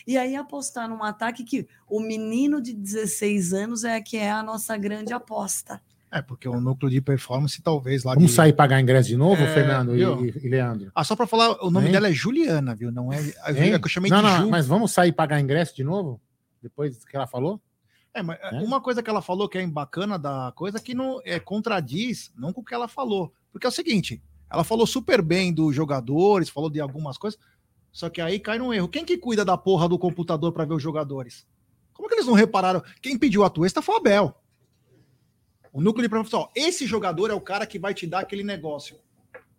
E 0.07 0.17
aí 0.17 0.35
apostar 0.35 0.87
num 0.87 1.03
ataque 1.03 1.43
que 1.43 1.67
o 1.87 1.99
menino 1.99 2.61
de 2.61 2.73
16 2.73 3.53
anos 3.53 3.83
é 3.83 3.99
que 3.99 4.17
é 4.17 4.31
a 4.31 4.41
nossa 4.41 4.77
grande 4.77 5.11
aposta. 5.11 5.81
É, 6.13 6.21
porque 6.21 6.47
o 6.49 6.59
núcleo 6.59 6.89
de 6.91 6.99
performance 6.99 7.61
talvez 7.61 8.03
lá. 8.03 8.13
Vamos 8.15 8.31
de... 8.31 8.35
sair 8.35 8.51
pagar 8.51 8.81
ingresso 8.81 9.07
de 9.07 9.15
novo, 9.15 9.41
É, 9.41 9.53
Fernando 9.53 9.95
e, 9.95 10.01
e- 10.45 10.49
Leandro? 10.49 10.91
Ah, 10.93 11.03
só 11.05 11.15
pra 11.15 11.25
falar, 11.25 11.63
o 11.63 11.71
nome 11.71 11.85
Hein? 11.87 11.91
dela 11.93 12.09
é 12.09 12.11
Juliana, 12.13 12.75
viu? 12.75 12.91
Não 12.91 13.13
é. 13.13 13.17
A 13.43 13.51
Hein? 13.53 13.73
é 13.73 13.79
que 13.79 13.85
eu 13.85 13.89
chamei 13.89 14.11
não, 14.11 14.17
de 14.17 14.23
não, 14.23 14.37
Ju. 14.45 14.49
mas 14.49 14.67
vamos 14.67 14.91
sair 14.91 15.13
pagar 15.13 15.39
ingresso 15.39 15.73
de 15.75 15.83
novo? 15.85 16.19
Depois 16.61 17.05
que 17.05 17.15
ela 17.15 17.27
falou? 17.27 17.61
É, 18.13 18.21
mas 18.21 18.37
É? 18.41 18.59
uma 18.59 18.81
coisa 18.81 19.01
que 19.01 19.09
ela 19.09 19.21
falou 19.21 19.47
que 19.47 19.57
é 19.57 19.65
bacana 19.65 20.19
da 20.19 20.51
coisa 20.53 20.81
que 20.81 20.93
não 20.93 21.21
é 21.23 21.39
contradiz 21.39 22.29
não 22.35 22.51
com 22.51 22.59
o 22.59 22.63
que 22.65 22.73
ela 22.73 22.89
falou. 22.89 23.33
Porque 23.51 23.65
é 23.65 23.69
o 23.69 23.71
seguinte, 23.71 24.21
ela 24.51 24.65
falou 24.65 24.85
super 24.85 25.21
bem 25.21 25.53
dos 25.53 25.73
jogadores, 25.73 26.49
falou 26.49 26.69
de 26.69 26.81
algumas 26.81 27.17
coisas, 27.17 27.39
só 27.89 28.09
que 28.09 28.19
aí 28.19 28.37
cai 28.37 28.57
num 28.59 28.73
erro. 28.73 28.89
Quem 28.89 29.05
que 29.05 29.17
cuida 29.17 29.45
da 29.45 29.57
porra 29.57 29.87
do 29.87 29.97
computador 29.97 30.51
para 30.51 30.65
ver 30.65 30.73
os 30.73 30.83
jogadores? 30.83 31.47
Como 31.93 32.09
que 32.09 32.15
eles 32.15 32.25
não 32.25 32.33
repararam? 32.33 32.83
Quem 33.01 33.17
pediu 33.17 33.45
a 33.45 33.49
Tuesta 33.49 33.81
foi 33.81 33.95
o 33.95 33.97
Abel. 33.99 34.35
O 35.73 35.81
núcleo 35.81 36.03
de 36.03 36.09
profissional. 36.09 36.51
Esse 36.55 36.85
jogador 36.85 37.29
é 37.31 37.33
o 37.33 37.41
cara 37.41 37.65
que 37.65 37.79
vai 37.79 37.93
te 37.93 38.05
dar 38.05 38.19
aquele 38.19 38.43
negócio. 38.43 38.97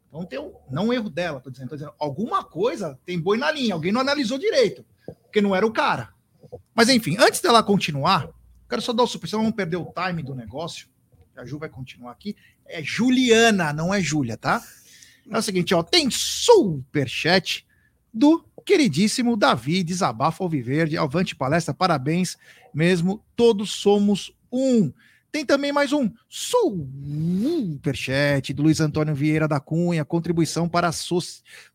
Então 0.09 0.27
tem 0.27 0.39
um, 0.39 0.53
não 0.71 0.93
erro 0.93 1.09
dela, 1.09 1.41
tô 1.41 1.51
dizendo, 1.51 1.71
tô 1.71 1.77
dizendo. 1.77 1.95
Alguma 1.99 2.45
coisa 2.45 2.99
tem 3.07 3.19
boi 3.19 3.39
na 3.39 3.51
linha, 3.51 3.73
alguém 3.73 3.91
não 3.91 4.01
analisou 4.01 4.39
direito, 4.39 4.85
porque 5.23 5.41
não 5.41 5.57
era 5.57 5.67
o 5.67 5.73
cara. 5.73 6.11
Mas 6.75 6.91
enfim, 6.91 7.17
antes 7.19 7.41
dela 7.41 7.63
continuar, 7.63 8.29
quero 8.69 8.83
só 8.83 8.93
dar 8.93 9.05
o 9.05 9.07
super, 9.07 9.27
senão 9.27 9.45
vamos 9.45 9.57
perder 9.57 9.79
o 9.79 9.91
time 9.91 10.23
do 10.23 10.35
negócio. 10.35 10.87
A 11.35 11.47
Ju 11.47 11.59
vai 11.59 11.71
continuar 11.71 12.13
aqui. 12.13 12.37
É 12.67 12.83
Juliana, 12.83 13.73
não 13.73 13.93
é 13.93 14.03
Júlia, 14.03 14.37
tá? 14.37 14.63
É 15.31 15.39
o 15.39 15.43
seguinte, 15.43 15.75
ó, 15.75 15.83
tem 15.83 16.11
superchat 16.11 17.67
do 18.13 18.45
queridíssimo 18.67 19.37
Davi 19.37 19.83
Desabafo 19.83 20.43
Alviverde, 20.43 20.99
Avante 20.99 21.35
Palestra, 21.35 21.73
parabéns 21.73 22.37
mesmo, 22.75 23.25
todos 23.35 23.73
somos 23.73 24.37
um. 24.51 24.93
Tem 25.33 25.47
também 25.47 25.73
mais 25.73 25.95
um 25.95 26.11
superchat 26.29 26.93
do 28.53 28.65
Luiz 28.65 28.81
Antônio 28.81 29.15
Vieira 29.15 29.49
da 29.49 29.59
Cunha, 29.59 30.05
contribuição 30.05 30.69
para 30.69 30.89
a, 30.89 30.93
so 30.93 31.19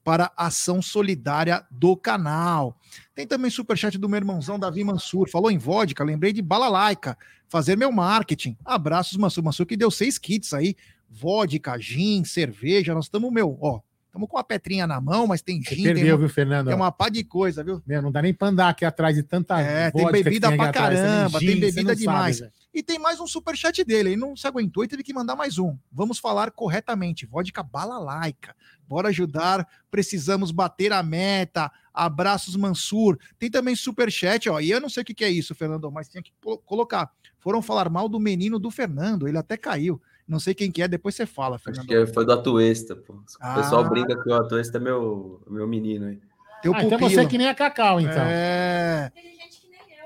para 0.03 0.32
a 0.38 0.45
ação 0.45 0.80
solidária 0.80 1.66
do 1.72 1.97
canal. 1.97 2.80
Tem 3.16 3.26
também 3.26 3.49
superchat 3.49 3.97
do 3.97 4.08
meu 4.08 4.18
irmãozão 4.18 4.60
Davi 4.60 4.84
Mansur, 4.84 5.28
falou 5.28 5.49
em 5.49 5.58
vodka, 5.58 6.03
lembrei 6.03 6.32
de 6.32 6.43
balalaica, 6.43 7.18
fazer 7.49 7.76
meu 7.76 7.91
marketing. 7.91 8.55
Abraços, 8.64 9.18
Mansur. 9.18 9.43
Mansur 9.43 9.66
que 9.66 9.76
deu 9.76 9.89
seis 9.89 10.20
kits 10.20 10.53
aí, 10.53 10.76
vodka, 11.10 11.80
gin, 11.80 12.24
cerveja, 12.26 12.93
nós 12.93 13.05
estamos, 13.05 13.34
meu, 13.34 13.58
ó, 13.60 13.82
estamos 14.18 14.30
com 14.30 14.38
a 14.38 14.43
petrinha 14.43 14.88
na 14.88 14.99
mão, 14.99 15.28
mas 15.28 15.41
tem 15.41 15.61
gin, 15.61 15.76
tem 15.76 15.84
perdeu, 15.84 16.15
uma, 16.15 16.18
viu, 16.18 16.30
Fernando? 16.30 16.68
tem 16.68 16.76
uma 16.76 16.91
pá 16.91 17.07
de 17.07 17.24
coisa, 17.24 17.63
viu? 17.63 17.82
Meu, 17.86 18.01
não 18.01 18.11
dá 18.11 18.22
nem 18.22 18.34
pra 18.34 18.47
andar 18.49 18.70
aqui 18.70 18.84
atrás 18.84 19.15
de 19.15 19.24
tanta 19.24 19.61
É, 19.61 19.91
tem 19.91 20.11
bebida 20.11 20.51
pra 20.55 20.70
atrás, 20.70 20.99
caramba, 20.99 21.39
tem 21.39 21.47
gin, 21.49 21.53
você 21.55 21.59
bebida 21.61 21.89
sabe, 21.89 22.01
demais. 22.01 22.39
velho. 22.39 22.51
E 22.74 22.84
tem 22.84 22.99
mais 22.99 23.20
um 23.20 23.26
superchat 23.28 23.84
dele, 23.84 24.09
ele 24.09 24.18
não 24.18 24.36
se 24.36 24.45
aguentou 24.47 24.84
e 24.84 24.88
teve 24.88 25.03
que 25.03 25.13
mandar 25.13 25.36
mais 25.36 25.57
um. 25.57 25.78
Vamos 25.91 26.20
falar 26.20 26.51
corretamente, 26.51 27.26
vodka 27.26 27.63
balalaica. 27.63 28.55
Bora 28.88 29.09
ajudar, 29.09 29.68
precisamos 29.89 30.51
bater 30.51 30.91
a 30.93 31.01
meta. 31.01 31.72
Abraços 31.93 32.55
Mansur. 32.55 33.18
Tem 33.39 33.49
também 33.49 33.76
superchat, 33.76 34.47
ó. 34.49 34.59
E 34.59 34.70
eu 34.70 34.80
não 34.80 34.89
sei 34.89 35.01
o 35.01 35.05
que, 35.05 35.13
que 35.15 35.24
é 35.26 35.30
isso, 35.30 35.55
Fernando, 35.55 35.91
mas 35.91 36.07
tinha 36.07 36.22
que 36.22 36.32
colo- 36.41 36.59
colocar. 36.59 37.11
Foram 37.39 37.61
falar 37.61 37.89
mal 37.89 38.07
do 38.07 38.20
menino 38.20 38.59
do 38.59 38.70
Fernando, 38.70 39.28
ele 39.28 39.38
até 39.38 39.57
caiu. 39.57 39.99
Não 40.28 40.39
sei 40.39 40.53
quem 40.53 40.69
que 40.71 40.82
é, 40.82 40.88
depois 40.88 41.15
você 41.15 41.25
fala, 41.25 41.55
Acho 41.55 41.63
Fernando. 41.65 41.88
que 41.88 42.05
foi 42.13 42.25
do 42.25 42.34
Atuesta, 42.34 42.95
pô. 42.95 43.13
O 43.13 43.23
Ah. 43.39 43.55
pessoal 43.55 43.88
brinca 43.89 44.21
que 44.21 44.30
o 44.30 44.34
Atuesta 44.34 44.78
é 44.78 44.82
meu, 44.82 45.41
meu 45.47 45.67
menino 45.67 46.07
aí. 46.07 46.19
Teu 46.61 46.73
Ah, 46.75 46.84
então 46.84 46.99
você 46.99 47.21
é 47.21 47.25
que 47.25 47.38
nem 47.38 47.47
a 47.47 47.55
Cacau, 47.55 48.01
então. 48.01 48.23
É. 48.23 49.11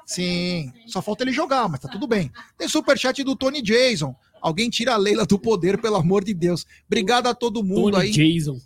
Sim, 0.05 0.71
só 0.87 1.01
falta 1.01 1.23
ele 1.23 1.31
jogar, 1.31 1.69
mas 1.69 1.79
tá 1.79 1.87
tudo 1.87 2.05
bem. 2.05 2.31
Tem 2.57 2.67
superchat 2.67 3.23
do 3.23 3.35
Tony 3.35 3.61
Jason. 3.61 4.13
Alguém 4.41 4.69
tira 4.69 4.93
a 4.93 4.97
Leila 4.97 5.25
do 5.25 5.39
poder, 5.39 5.79
pelo 5.79 5.95
amor 5.95 6.23
de 6.23 6.33
Deus. 6.33 6.65
Obrigado 6.85 7.27
a 7.27 7.33
todo 7.33 7.63
mundo 7.63 7.91
Tony 7.93 8.05
aí. 8.05 8.11
Jason. 8.11 8.59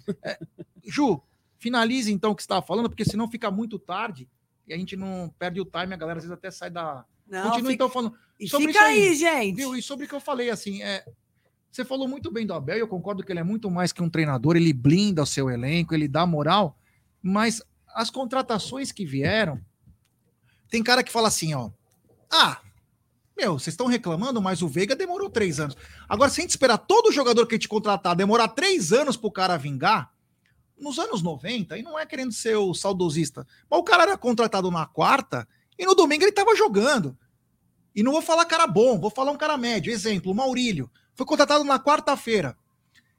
Ju, 0.83 1.21
finalize 1.59 2.11
então 2.11 2.31
o 2.31 2.35
que 2.35 2.41
você 2.41 2.45
estava 2.45 2.65
falando, 2.65 2.89
porque 2.89 3.05
senão 3.05 3.29
fica 3.29 3.51
muito 3.51 3.77
tarde 3.77 4.27
e 4.67 4.73
a 4.73 4.77
gente 4.77 4.95
não 4.95 5.31
perde 5.37 5.61
o 5.61 5.65
time, 5.65 5.93
a 5.93 5.97
galera 5.97 6.17
às 6.17 6.23
vezes 6.23 6.35
até 6.35 6.49
sai 6.49 6.69
da. 6.71 7.05
Não, 7.27 7.43
Continua 7.43 7.71
fica, 7.71 7.73
então 7.73 7.89
falando. 7.89 8.13
e 8.39 8.47
sobre 8.47 8.67
fica 8.67 8.79
isso 8.91 9.01
aí, 9.01 9.07
aí, 9.09 9.15
gente. 9.15 9.55
Viu? 9.55 9.75
E 9.75 9.81
sobre 9.81 10.05
o 10.05 10.09
que 10.09 10.15
eu 10.15 10.19
falei, 10.19 10.49
assim, 10.49 10.81
é. 10.81 11.03
Você 11.75 11.83
falou 11.83 12.07
muito 12.07 12.31
bem 12.31 12.45
do 12.45 12.53
Abel, 12.53 12.77
eu 12.77 12.87
concordo 12.87 13.21
que 13.21 13.33
ele 13.33 13.41
é 13.41 13.43
muito 13.43 13.69
mais 13.69 13.91
que 13.91 14.01
um 14.01 14.09
treinador, 14.09 14.55
ele 14.55 14.71
blinda 14.71 15.23
o 15.23 15.25
seu 15.25 15.49
elenco, 15.49 15.93
ele 15.93 16.07
dá 16.07 16.25
moral, 16.25 16.79
mas 17.21 17.61
as 17.93 18.09
contratações 18.09 18.93
que 18.93 19.05
vieram, 19.05 19.59
tem 20.69 20.81
cara 20.81 21.03
que 21.03 21.11
fala 21.11 21.27
assim, 21.27 21.53
ó, 21.53 21.69
ah, 22.31 22.61
meu, 23.37 23.59
vocês 23.59 23.73
estão 23.73 23.87
reclamando, 23.87 24.41
mas 24.41 24.61
o 24.61 24.69
Veiga 24.69 24.95
demorou 24.95 25.29
três 25.29 25.59
anos. 25.59 25.75
Agora, 26.07 26.29
se 26.29 26.39
a 26.39 26.43
gente 26.43 26.51
esperar 26.51 26.77
todo 26.77 27.11
jogador 27.11 27.45
que 27.45 27.55
a 27.55 27.57
gente 27.57 27.67
contratar 27.67 28.15
demorar 28.15 28.47
três 28.47 28.93
anos 28.93 29.17
pro 29.17 29.29
cara 29.29 29.57
vingar, 29.57 30.13
nos 30.79 30.97
anos 30.97 31.21
90, 31.21 31.77
e 31.77 31.83
não 31.83 31.99
é 31.99 32.05
querendo 32.05 32.31
ser 32.31 32.55
o 32.55 32.73
saudosista, 32.73 33.45
mas 33.69 33.77
o 33.77 33.83
cara 33.83 34.03
era 34.03 34.17
contratado 34.17 34.71
na 34.71 34.85
quarta 34.85 35.45
e 35.77 35.85
no 35.85 35.93
domingo 35.93 36.23
ele 36.23 36.31
tava 36.31 36.55
jogando. 36.55 37.17
E 37.93 38.01
não 38.01 38.13
vou 38.13 38.21
falar 38.21 38.45
cara 38.45 38.65
bom, 38.65 38.97
vou 38.97 39.09
falar 39.09 39.33
um 39.33 39.37
cara 39.37 39.57
médio. 39.57 39.91
Exemplo, 39.91 40.31
o 40.31 40.35
Maurílio. 40.35 40.89
Foi 41.15 41.25
contratado 41.25 41.63
na 41.63 41.79
quarta-feira. 41.79 42.57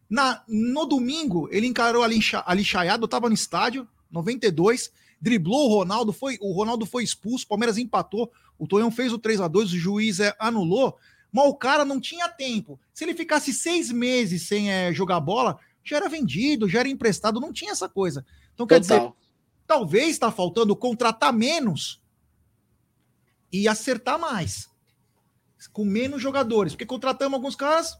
Na, 0.09 0.44
no 0.47 0.86
domingo, 0.86 1.49
ele 1.51 1.66
encarou 1.66 2.03
ali, 2.03 2.20
ali 2.44 2.64
Chaiado, 2.64 3.09
tava 3.09 3.28
no 3.28 3.34
estádio, 3.34 3.88
92, 4.11 4.92
driblou 5.20 5.68
o 5.68 5.78
Ronaldo, 5.78 6.12
foi, 6.12 6.38
o 6.40 6.53
Ronaldo 6.53 6.86
foi 6.86 7.03
expulso, 7.03 7.44
o 7.44 7.49
Palmeiras 7.49 7.76
empatou, 7.76 8.30
o 8.59 8.66
Tonhão 8.68 8.90
fez 8.90 9.12
o 9.12 9.18
3 9.18 9.40
a 9.40 9.49
2 9.49 9.72
o 9.72 9.78
juiz 9.78 10.20
é, 10.20 10.34
anulou, 10.38 10.97
mas 11.32 11.47
o 11.47 11.55
cara 11.55 11.84
não 11.84 12.01
tinha 12.01 12.28
tempo. 12.28 12.78
Se 12.94 13.05
ele 13.05 13.14
ficasse 13.14 13.53
seis 13.53 13.90
meses 13.90 14.47
sem 14.47 14.70
é, 14.70 14.92
jogar 14.92 15.18
bola, 15.18 15.59
já 15.82 15.97
era 15.97 16.09
vendido, 16.09 16.68
já 16.68 16.80
era 16.80 16.88
emprestado, 16.88 17.40
não 17.40 17.53
tinha 17.53 17.72
essa 17.72 17.88
coisa. 17.88 18.24
Então, 18.55 18.66
quer 18.66 18.80
dizer, 18.80 19.12
talvez 19.66 20.11
está 20.11 20.30
faltando 20.30 20.76
contratar 20.76 21.32
menos 21.32 22.01
e 23.53 23.68
acertar 23.68 24.18
mais. 24.18 24.68
Com 25.73 25.85
menos 25.85 26.21
jogadores. 26.23 26.73
Porque 26.73 26.87
contratamos 26.87 27.35
alguns 27.35 27.57
caras, 27.57 27.99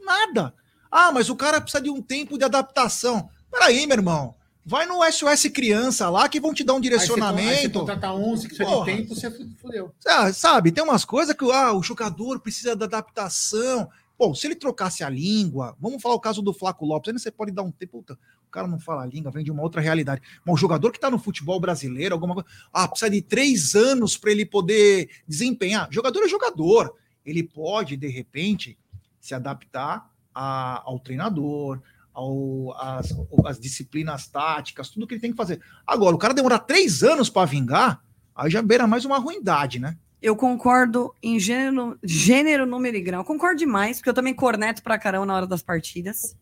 nada. 0.00 0.54
Ah, 0.90 1.10
mas 1.12 1.28
o 1.28 1.36
cara 1.36 1.60
precisa 1.60 1.82
de 1.82 1.90
um 1.90 2.00
tempo 2.00 2.38
de 2.38 2.44
adaptação. 2.44 3.28
Peraí, 3.50 3.86
meu 3.86 3.96
irmão. 3.96 4.34
Vai 4.66 4.86
no 4.86 5.04
SOS 5.04 5.50
Criança 5.52 6.08
lá 6.08 6.26
que 6.26 6.40
vão 6.40 6.54
te 6.54 6.64
dar 6.64 6.72
um 6.72 6.76
Aí 6.76 6.82
você, 6.82 6.88
aí 6.88 6.98
você 6.98 7.06
direcionamento. 7.06 7.80
contrata 7.80 8.12
11 8.12 8.48
que 8.48 8.54
precisa 8.54 8.76
Porra. 8.76 8.90
de 8.90 8.96
tempo, 8.96 9.14
você 9.14 9.30
fudeu. 9.60 9.94
Ah, 10.06 10.32
sabe, 10.32 10.72
tem 10.72 10.82
umas 10.82 11.04
coisas 11.04 11.36
que 11.36 11.44
ah, 11.52 11.74
o 11.74 11.82
jogador 11.82 12.40
precisa 12.40 12.74
da 12.74 12.86
adaptação. 12.86 13.90
Bom, 14.18 14.34
se 14.34 14.46
ele 14.46 14.54
trocasse 14.54 15.04
a 15.04 15.08
língua, 15.10 15.76
vamos 15.78 16.00
falar 16.00 16.14
o 16.14 16.20
caso 16.20 16.40
do 16.40 16.54
Flaco 16.54 16.86
Lopes, 16.86 17.12
aí 17.12 17.18
você 17.18 17.30
pode 17.30 17.52
dar 17.52 17.62
um 17.62 17.70
tempo, 17.70 17.98
puta, 17.98 18.14
o 18.46 18.50
cara 18.50 18.66
não 18.66 18.78
fala 18.78 19.02
a 19.02 19.06
língua, 19.06 19.30
vem 19.30 19.44
de 19.44 19.50
uma 19.50 19.62
outra 19.62 19.82
realidade. 19.82 20.22
Mas 20.44 20.54
o 20.54 20.58
jogador 20.58 20.92
que 20.92 21.00
tá 21.00 21.10
no 21.10 21.18
futebol 21.18 21.60
brasileiro, 21.60 22.14
alguma 22.14 22.34
coisa, 22.34 22.48
ah, 22.72 22.88
precisa 22.88 23.10
de 23.10 23.20
três 23.20 23.74
anos 23.74 24.16
para 24.16 24.30
ele 24.30 24.46
poder 24.46 25.10
desempenhar. 25.28 25.88
Jogador 25.90 26.22
é 26.22 26.28
jogador. 26.28 26.94
Ele 27.24 27.42
pode, 27.42 27.96
de 27.96 28.08
repente, 28.08 28.76
se 29.20 29.34
adaptar 29.34 30.10
a- 30.34 30.82
ao 30.84 30.98
treinador, 30.98 31.80
ao, 32.12 32.72
às, 32.78 33.12
às 33.46 33.58
disciplinas 33.58 34.26
táticas, 34.28 34.88
tudo 34.88 35.06
que 35.06 35.14
ele 35.14 35.20
tem 35.20 35.30
que 35.30 35.36
fazer. 35.36 35.60
Agora, 35.86 36.14
o 36.14 36.18
cara 36.18 36.34
demorar 36.34 36.60
três 36.60 37.02
anos 37.02 37.28
para 37.30 37.46
vingar, 37.46 38.02
aí 38.34 38.50
já 38.50 38.62
beira 38.62 38.86
mais 38.86 39.04
uma 39.04 39.18
ruindade, 39.18 39.78
né? 39.78 39.96
Eu 40.22 40.34
concordo 40.36 41.14
em 41.22 41.38
gênero, 41.38 41.98
gênero, 42.02 42.64
número 42.64 42.96
e 42.96 43.00
grau. 43.02 43.24
Concordo 43.24 43.58
demais, 43.58 43.98
porque 43.98 44.08
eu 44.10 44.14
também 44.14 44.32
corneto 44.34 44.82
pra 44.82 44.98
caramba 44.98 45.26
na 45.26 45.34
hora 45.36 45.46
das 45.46 45.62
partidas. 45.62 46.36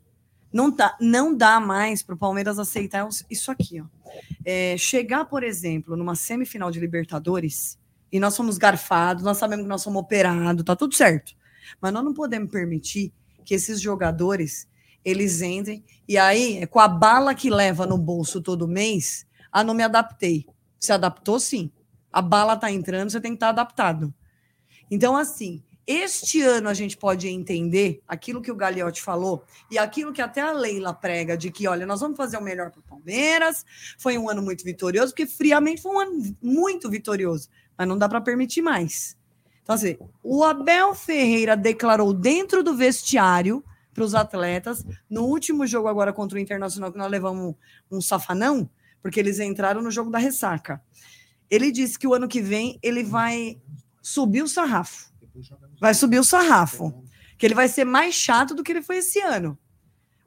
Não, 0.53 0.70
tá, 0.70 0.97
não 1.01 1.35
dá 1.35 1.59
mais 1.59 2.03
pro 2.03 2.16
Palmeiras 2.16 2.59
aceitar 2.59 3.09
isso 3.30 3.51
aqui, 3.51 3.80
ó. 3.80 3.85
É, 4.45 4.76
chegar, 4.76 5.24
por 5.24 5.43
exemplo, 5.43 5.97
numa 5.97 6.14
semifinal 6.14 6.70
de 6.70 6.78
Libertadores, 6.78 7.78
e 8.12 8.20
nós 8.20 8.34
somos 8.34 8.58
garfados, 8.58 9.24
nós 9.24 9.38
sabemos 9.38 9.64
que 9.64 9.68
nós 9.68 9.80
somos 9.80 10.02
operados, 10.02 10.62
tá 10.62 10.76
tudo 10.76 10.94
certo. 10.94 11.32
Mas 11.80 11.92
nós 11.92 12.04
não 12.04 12.12
podemos 12.12 12.50
permitir 12.50 13.12
que 13.44 13.54
esses 13.54 13.80
jogadores 13.80 14.68
eles 15.04 15.40
entrem 15.40 15.82
e 16.06 16.18
aí 16.18 16.58
é 16.58 16.66
com 16.66 16.78
a 16.78 16.86
bala 16.86 17.34
que 17.34 17.50
leva 17.50 17.86
no 17.86 17.96
bolso 17.96 18.40
todo 18.40 18.68
mês, 18.68 19.26
ah, 19.50 19.64
não 19.64 19.74
me 19.74 19.82
adaptei. 19.82 20.46
Se 20.78 20.92
adaptou, 20.92 21.40
sim. 21.40 21.70
A 22.12 22.20
bala 22.20 22.56
tá 22.56 22.70
entrando, 22.70 23.10
você 23.10 23.20
tem 23.20 23.32
que 23.32 23.36
estar 23.36 23.48
adaptado. 23.48 24.12
Então, 24.90 25.16
assim, 25.16 25.62
este 25.86 26.42
ano 26.42 26.68
a 26.68 26.74
gente 26.74 26.96
pode 26.96 27.28
entender 27.28 28.02
aquilo 28.06 28.40
que 28.40 28.50
o 28.50 28.54
Gagliotti 28.54 29.02
falou 29.02 29.44
e 29.70 29.78
aquilo 29.78 30.12
que 30.12 30.22
até 30.22 30.40
a 30.40 30.52
Leila 30.52 30.94
prega 30.94 31.36
de 31.36 31.50
que, 31.50 31.66
olha, 31.66 31.84
nós 31.84 32.00
vamos 32.00 32.16
fazer 32.16 32.36
o 32.36 32.42
melhor 32.42 32.70
para 32.70 32.80
o 32.80 32.84
Palmeiras. 32.84 33.64
Foi 33.98 34.16
um 34.16 34.28
ano 34.28 34.42
muito 34.42 34.64
vitorioso, 34.64 35.12
porque 35.12 35.26
friamente 35.26 35.82
foi 35.82 35.92
um 35.92 36.00
ano 36.00 36.36
muito 36.40 36.88
vitorioso, 36.88 37.48
mas 37.77 37.89
não 37.89 37.99
dá 37.99 38.09
para 38.09 38.20
permitir 38.20 38.62
mais. 38.62 39.16
Então, 39.62 39.75
assim, 39.75 39.97
o 40.23 40.43
Abel 40.43 40.95
Ferreira 40.95 41.57
declarou 41.57 42.12
dentro 42.12 42.62
do 42.62 42.77
vestiário 42.77 43.64
para 43.95 44.05
os 44.05 44.14
atletas, 44.14 44.85
no 45.09 45.25
último 45.25 45.66
jogo 45.66 45.89
agora 45.89 46.12
contra 46.12 46.39
o 46.39 46.41
Internacional, 46.41 46.91
que 46.91 46.99
nós 46.99 47.11
levamos 47.11 47.55
um 47.91 48.01
safanão, 48.01 48.68
porque 49.03 49.20
eles 49.20 49.39
entraram 49.39 49.83
no 49.83 49.91
jogo 49.91 50.11
da 50.11 50.18
ressaca. 50.18 50.83
Ele 51.51 51.70
disse 51.70 51.99
que 51.99 52.07
o 52.07 52.14
ano 52.14 52.27
que 52.27 52.41
vem 52.41 52.79
ele 52.83 53.03
vai 53.03 53.61
subir 54.01 54.43
o 54.43 54.49
sarrafo. 54.49 55.12
Vai 55.81 55.95
subir 55.95 56.18
o 56.18 56.25
sarrafo. 56.25 57.05
Que 57.37 57.47
ele 57.47 57.55
vai 57.55 57.68
ser 57.68 57.85
mais 57.85 58.14
chato 58.14 58.55
do 58.55 58.62
que 58.62 58.73
ele 58.73 58.83
foi 58.83 58.99
esse 58.99 59.20
ano. 59.20 59.59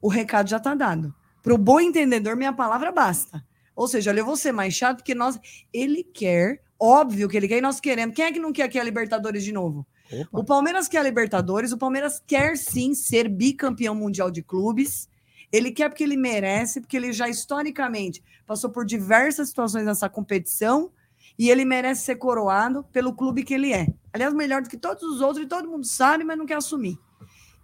O 0.01 0.07
recado 0.07 0.49
já 0.49 0.57
está 0.57 0.75
dado. 0.75 1.13
Para 1.41 1.53
o 1.53 1.57
bom 1.57 1.79
entendedor, 1.79 2.35
minha 2.35 2.53
palavra 2.53 2.91
basta. 2.91 3.43
Ou 3.75 3.87
seja, 3.87 4.11
olha, 4.11 4.19
eu 4.19 4.25
vou 4.25 4.37
ser 4.37 4.51
mais 4.51 4.73
chato 4.73 4.97
porque 4.97 5.15
nós. 5.15 5.39
Ele 5.73 6.03
quer, 6.03 6.61
óbvio 6.85 7.27
que 7.27 7.35
ele 7.35 7.47
quer, 7.47 7.57
e 7.57 7.61
nós 7.61 7.79
queremos. 7.79 8.15
Quem 8.15 8.25
é 8.25 8.31
que 8.31 8.39
não 8.39 8.53
quer 8.53 8.63
aqui 8.63 8.79
a 8.79 8.83
Libertadores 8.83 9.43
de 9.43 9.51
novo? 9.51 9.85
O 10.31 10.43
Palmeiras 10.43 10.87
quer 10.87 10.99
a 10.99 11.03
Libertadores, 11.03 11.71
o 11.71 11.77
Palmeiras 11.77 12.21
quer 12.25 12.57
sim 12.57 12.93
ser 12.93 13.27
bicampeão 13.27 13.95
mundial 13.95 14.29
de 14.29 14.41
clubes. 14.43 15.09
Ele 15.51 15.71
quer 15.71 15.89
porque 15.89 16.03
ele 16.03 16.17
merece, 16.17 16.81
porque 16.81 16.97
ele 16.97 17.11
já 17.11 17.27
historicamente 17.27 18.23
passou 18.45 18.69
por 18.69 18.85
diversas 18.85 19.47
situações 19.49 19.85
nessa 19.85 20.09
competição 20.09 20.91
e 21.37 21.49
ele 21.49 21.65
merece 21.65 22.05
ser 22.05 22.15
coroado 22.15 22.83
pelo 22.91 23.13
clube 23.13 23.43
que 23.43 23.53
ele 23.53 23.73
é. 23.73 23.87
Aliás, 24.13 24.33
melhor 24.33 24.61
do 24.61 24.69
que 24.69 24.77
todos 24.77 25.03
os 25.03 25.21
outros, 25.21 25.45
e 25.45 25.47
todo 25.47 25.69
mundo 25.69 25.85
sabe, 25.85 26.23
mas 26.23 26.37
não 26.37 26.45
quer 26.45 26.57
assumir. 26.57 26.97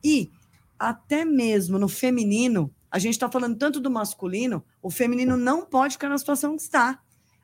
E 0.03 0.29
até 0.77 1.23
mesmo 1.23 1.77
no 1.77 1.87
feminino, 1.87 2.73
a 2.89 2.99
gente 2.99 3.13
está 3.13 3.29
falando 3.29 3.57
tanto 3.57 3.79
do 3.79 3.89
masculino, 3.89 4.63
o 4.81 4.89
feminino 4.89 5.37
não 5.37 5.65
pode 5.65 5.93
ficar 5.93 6.09
na 6.09 6.17
situação 6.17 6.55
que 6.55 6.61
está. 6.63 6.99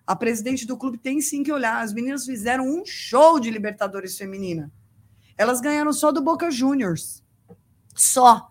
A 0.07 0.15
presidente 0.15 0.65
do 0.65 0.77
clube 0.77 0.97
tem 0.97 1.19
sim 1.19 1.43
que 1.43 1.51
olhar. 1.51 1.83
As 1.83 1.93
meninas 1.93 2.25
fizeram 2.25 2.65
um 2.65 2.85
show 2.85 3.39
de 3.39 3.51
Libertadores 3.51 4.17
feminina. 4.17 4.71
Elas 5.37 5.59
ganharam 5.59 5.91
só 5.91 6.11
do 6.11 6.21
Boca 6.21 6.49
Juniors. 6.49 7.21
Só. 7.93 8.49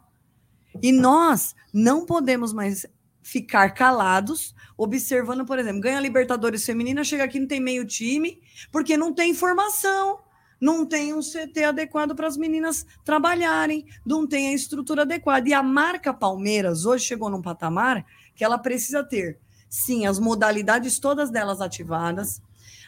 E 0.83 0.93
nós 0.93 1.57
não 1.73 2.05
podemos 2.05 2.53
mais 2.53 2.87
ficar 3.23 3.71
calados, 3.71 4.55
observando, 4.77 5.45
por 5.45 5.59
exemplo, 5.59 5.81
ganha 5.81 5.99
Libertadores 5.99 6.65
feminina, 6.65 7.03
chega 7.03 7.25
aqui 7.25 7.41
não 7.41 7.49
tem 7.49 7.61
meio 7.61 7.85
time, 7.85 8.41
porque 8.71 8.97
não 8.97 9.13
tem 9.13 9.33
informação, 9.33 10.21
não 10.61 10.87
tem 10.87 11.13
um 11.13 11.21
CT 11.21 11.65
adequado 11.65 12.15
para 12.15 12.29
as 12.29 12.37
meninas 12.37 12.87
trabalharem, 13.05 13.85
não 14.05 14.29
tem 14.29 14.49
a 14.49 14.55
estrutura 14.55 15.03
adequada. 15.03 15.49
E 15.49 15.53
a 15.53 15.63
marca 15.63 16.15
Palmeiras 16.15 16.85
hoje 16.85 17.05
chegou 17.05 17.29
num 17.29 17.43
patamar 17.43 18.07
que 18.35 18.45
ela 18.45 18.59
precisa 18.59 19.03
ter, 19.03 19.41
sim, 19.69 20.07
as 20.07 20.19
modalidades 20.19 20.99
todas 20.99 21.31
delas 21.31 21.61
ativadas. 21.61 22.41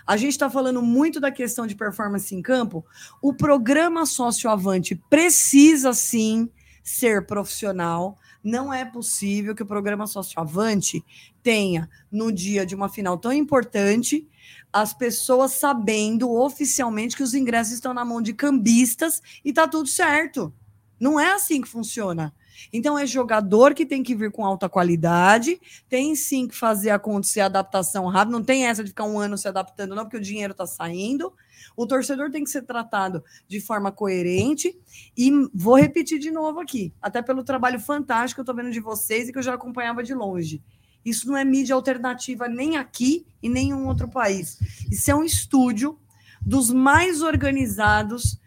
A 0.06 0.16
gente 0.16 0.32
está 0.32 0.48
falando 0.48 0.80
muito 0.80 1.20
da 1.20 1.30
questão 1.30 1.66
de 1.66 1.74
performance 1.74 2.34
em 2.34 2.40
campo. 2.40 2.84
O 3.20 3.34
programa 3.34 4.06
Socioavante 4.06 4.94
precisa 5.10 5.92
sim 5.92 6.48
ser 6.82 7.26
profissional. 7.26 8.16
Não 8.42 8.72
é 8.72 8.84
possível 8.84 9.54
que 9.54 9.62
o 9.62 9.66
programa 9.66 10.06
Socioavante 10.06 11.04
tenha, 11.42 11.90
no 12.10 12.32
dia 12.32 12.64
de 12.64 12.74
uma 12.74 12.88
final 12.88 13.18
tão 13.18 13.32
importante, 13.32 14.26
as 14.72 14.94
pessoas 14.94 15.52
sabendo 15.52 16.30
oficialmente 16.30 17.16
que 17.16 17.22
os 17.22 17.34
ingressos 17.34 17.74
estão 17.74 17.92
na 17.92 18.04
mão 18.04 18.22
de 18.22 18.32
cambistas 18.32 19.22
e 19.44 19.52
tá 19.52 19.68
tudo 19.68 19.88
certo. 19.88 20.52
Não 20.98 21.20
é 21.20 21.32
assim 21.32 21.60
que 21.60 21.68
funciona. 21.68 22.34
Então 22.72 22.98
é 22.98 23.06
jogador 23.06 23.74
que 23.74 23.86
tem 23.86 24.02
que 24.02 24.14
vir 24.14 24.30
com 24.30 24.44
alta 24.44 24.68
qualidade, 24.68 25.60
tem 25.88 26.14
sim 26.14 26.48
que 26.48 26.54
fazer 26.54 26.90
acontecer 26.90 27.40
a 27.40 27.46
adaptação 27.46 28.06
rápida, 28.06 28.36
não 28.36 28.44
tem 28.44 28.66
essa 28.66 28.82
de 28.82 28.90
ficar 28.90 29.04
um 29.04 29.18
ano 29.18 29.38
se 29.38 29.48
adaptando, 29.48 29.94
não, 29.94 30.04
porque 30.04 30.16
o 30.16 30.22
dinheiro 30.22 30.52
está 30.52 30.66
saindo. 30.66 31.32
O 31.76 31.86
torcedor 31.86 32.30
tem 32.30 32.44
que 32.44 32.50
ser 32.50 32.62
tratado 32.62 33.22
de 33.46 33.60
forma 33.60 33.92
coerente 33.92 34.76
e 35.16 35.30
vou 35.54 35.76
repetir 35.76 36.18
de 36.18 36.30
novo 36.30 36.60
aqui, 36.60 36.92
até 37.00 37.22
pelo 37.22 37.44
trabalho 37.44 37.78
fantástico 37.78 38.36
que 38.36 38.40
eu 38.40 38.42
estou 38.42 38.54
vendo 38.54 38.72
de 38.72 38.80
vocês 38.80 39.28
e 39.28 39.32
que 39.32 39.38
eu 39.38 39.42
já 39.42 39.54
acompanhava 39.54 40.02
de 40.02 40.14
longe. 40.14 40.62
Isso 41.04 41.28
não 41.28 41.36
é 41.36 41.44
mídia 41.44 41.74
alternativa 41.74 42.48
nem 42.48 42.76
aqui 42.76 43.24
e 43.42 43.48
em 43.48 43.72
um 43.72 43.86
outro 43.86 44.08
país. 44.08 44.58
Isso 44.90 45.10
é 45.10 45.14
um 45.14 45.24
estúdio 45.24 45.98
dos 46.40 46.70
mais 46.70 47.22
organizados 47.22 48.38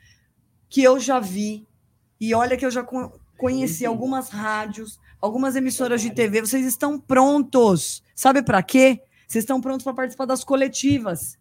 que 0.69 0.83
eu 0.83 0.99
já 0.99 1.19
vi. 1.19 1.67
E 2.19 2.33
olha 2.33 2.55
que 2.55 2.65
eu 2.65 2.71
já 2.71 2.85
conheci 3.41 3.87
algumas 3.87 4.29
rádios, 4.29 4.99
algumas 5.19 5.55
emissoras 5.55 5.99
de 5.99 6.11
TV, 6.11 6.41
vocês 6.41 6.63
estão 6.63 6.99
prontos. 6.99 8.03
Sabe 8.15 8.43
para 8.43 8.61
quê? 8.61 9.01
Vocês 9.27 9.41
estão 9.41 9.59
prontos 9.59 9.83
para 9.83 9.95
participar 9.95 10.25
das 10.25 10.43
coletivas. 10.43 11.39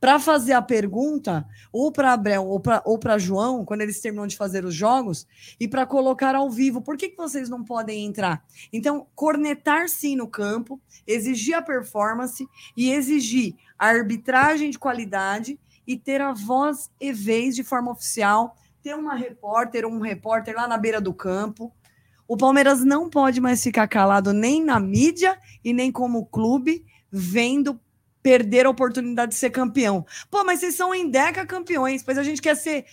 Para 0.00 0.18
fazer 0.18 0.54
a 0.54 0.60
pergunta, 0.60 1.46
ou 1.72 1.92
para 1.92 2.14
Abel 2.14 2.44
ou 2.48 2.58
para 2.58 2.82
ou 2.84 2.98
João, 3.16 3.64
quando 3.64 3.82
eles 3.82 4.00
terminam 4.00 4.26
de 4.26 4.36
fazer 4.36 4.64
os 4.64 4.74
jogos, 4.74 5.24
e 5.58 5.68
para 5.68 5.86
colocar 5.86 6.34
ao 6.34 6.50
vivo. 6.50 6.82
Por 6.82 6.96
que, 6.96 7.10
que 7.10 7.16
vocês 7.16 7.48
não 7.48 7.62
podem 7.62 8.04
entrar? 8.04 8.44
Então, 8.72 9.06
cornetar 9.14 9.88
sim 9.88 10.16
no 10.16 10.26
campo, 10.26 10.80
exigir 11.06 11.54
a 11.54 11.62
performance 11.62 12.44
e 12.76 12.90
exigir 12.90 13.54
a 13.78 13.86
arbitragem 13.86 14.68
de 14.68 14.80
qualidade 14.80 15.60
e 15.86 15.96
ter 15.96 16.20
a 16.20 16.32
voz 16.32 16.90
e 17.00 17.12
vez 17.12 17.54
de 17.54 17.62
forma 17.62 17.92
oficial, 17.92 18.56
ter 18.86 18.94
uma 18.94 19.16
repórter, 19.16 19.84
um 19.84 19.98
repórter 19.98 20.54
lá 20.54 20.68
na 20.68 20.78
beira 20.78 21.00
do 21.00 21.12
campo, 21.12 21.74
o 22.28 22.36
Palmeiras 22.36 22.84
não 22.84 23.10
pode 23.10 23.40
mais 23.40 23.60
ficar 23.60 23.88
calado 23.88 24.32
nem 24.32 24.62
na 24.62 24.78
mídia 24.78 25.36
e 25.64 25.72
nem 25.72 25.90
como 25.90 26.26
clube, 26.26 26.86
vendo 27.10 27.80
perder 28.22 28.64
a 28.64 28.70
oportunidade 28.70 29.32
de 29.32 29.38
ser 29.38 29.50
campeão. 29.50 30.06
Pô, 30.30 30.44
mas 30.44 30.60
vocês 30.60 30.76
são 30.76 30.94
em 30.94 31.10
Deca 31.10 31.44
campeões, 31.44 32.04
pois 32.04 32.16
a 32.16 32.22
gente 32.22 32.40
quer 32.40 32.54
ser 32.54 32.84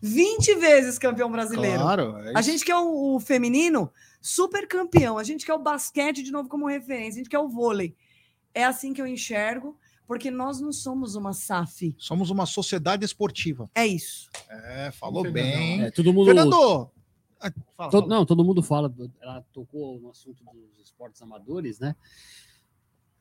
20 0.00 0.54
vezes 0.54 0.98
campeão 0.98 1.30
brasileiro. 1.30 1.82
Claro. 1.82 2.16
é 2.24 2.32
a 2.34 2.40
gente 2.40 2.64
quer 2.64 2.76
o, 2.76 3.16
o 3.16 3.20
feminino 3.20 3.92
super 4.22 4.66
campeão, 4.66 5.18
a 5.18 5.24
gente 5.24 5.44
quer 5.44 5.52
o 5.52 5.58
basquete 5.58 6.22
de 6.22 6.32
novo 6.32 6.48
como 6.48 6.66
referência, 6.66 7.20
a 7.20 7.24
gente 7.24 7.30
quer 7.30 7.40
o 7.40 7.48
vôlei. 7.48 7.94
É 8.54 8.64
assim 8.64 8.94
que 8.94 9.02
eu 9.02 9.06
enxergo, 9.06 9.76
porque 10.06 10.30
nós 10.30 10.60
não 10.60 10.72
somos 10.72 11.14
uma 11.14 11.32
SAF. 11.32 11.94
Somos 11.98 12.30
uma 12.30 12.46
sociedade 12.46 13.04
esportiva. 13.04 13.70
É 13.74 13.86
isso. 13.86 14.28
É, 14.50 14.90
falou 14.90 15.22
Fernandão. 15.22 15.50
bem. 15.58 15.82
É, 15.84 15.90
todo 15.90 16.12
mundo. 16.12 16.26
Fernando! 16.26 16.90
fala, 17.76 17.90
todo- 17.90 18.08
não, 18.08 18.24
todo 18.24 18.44
mundo 18.44 18.62
fala. 18.62 18.92
Ela 19.20 19.44
tocou 19.52 19.98
no 20.00 20.10
assunto 20.10 20.44
dos 20.44 20.84
esportes 20.84 21.20
amadores, 21.22 21.78
né? 21.80 21.96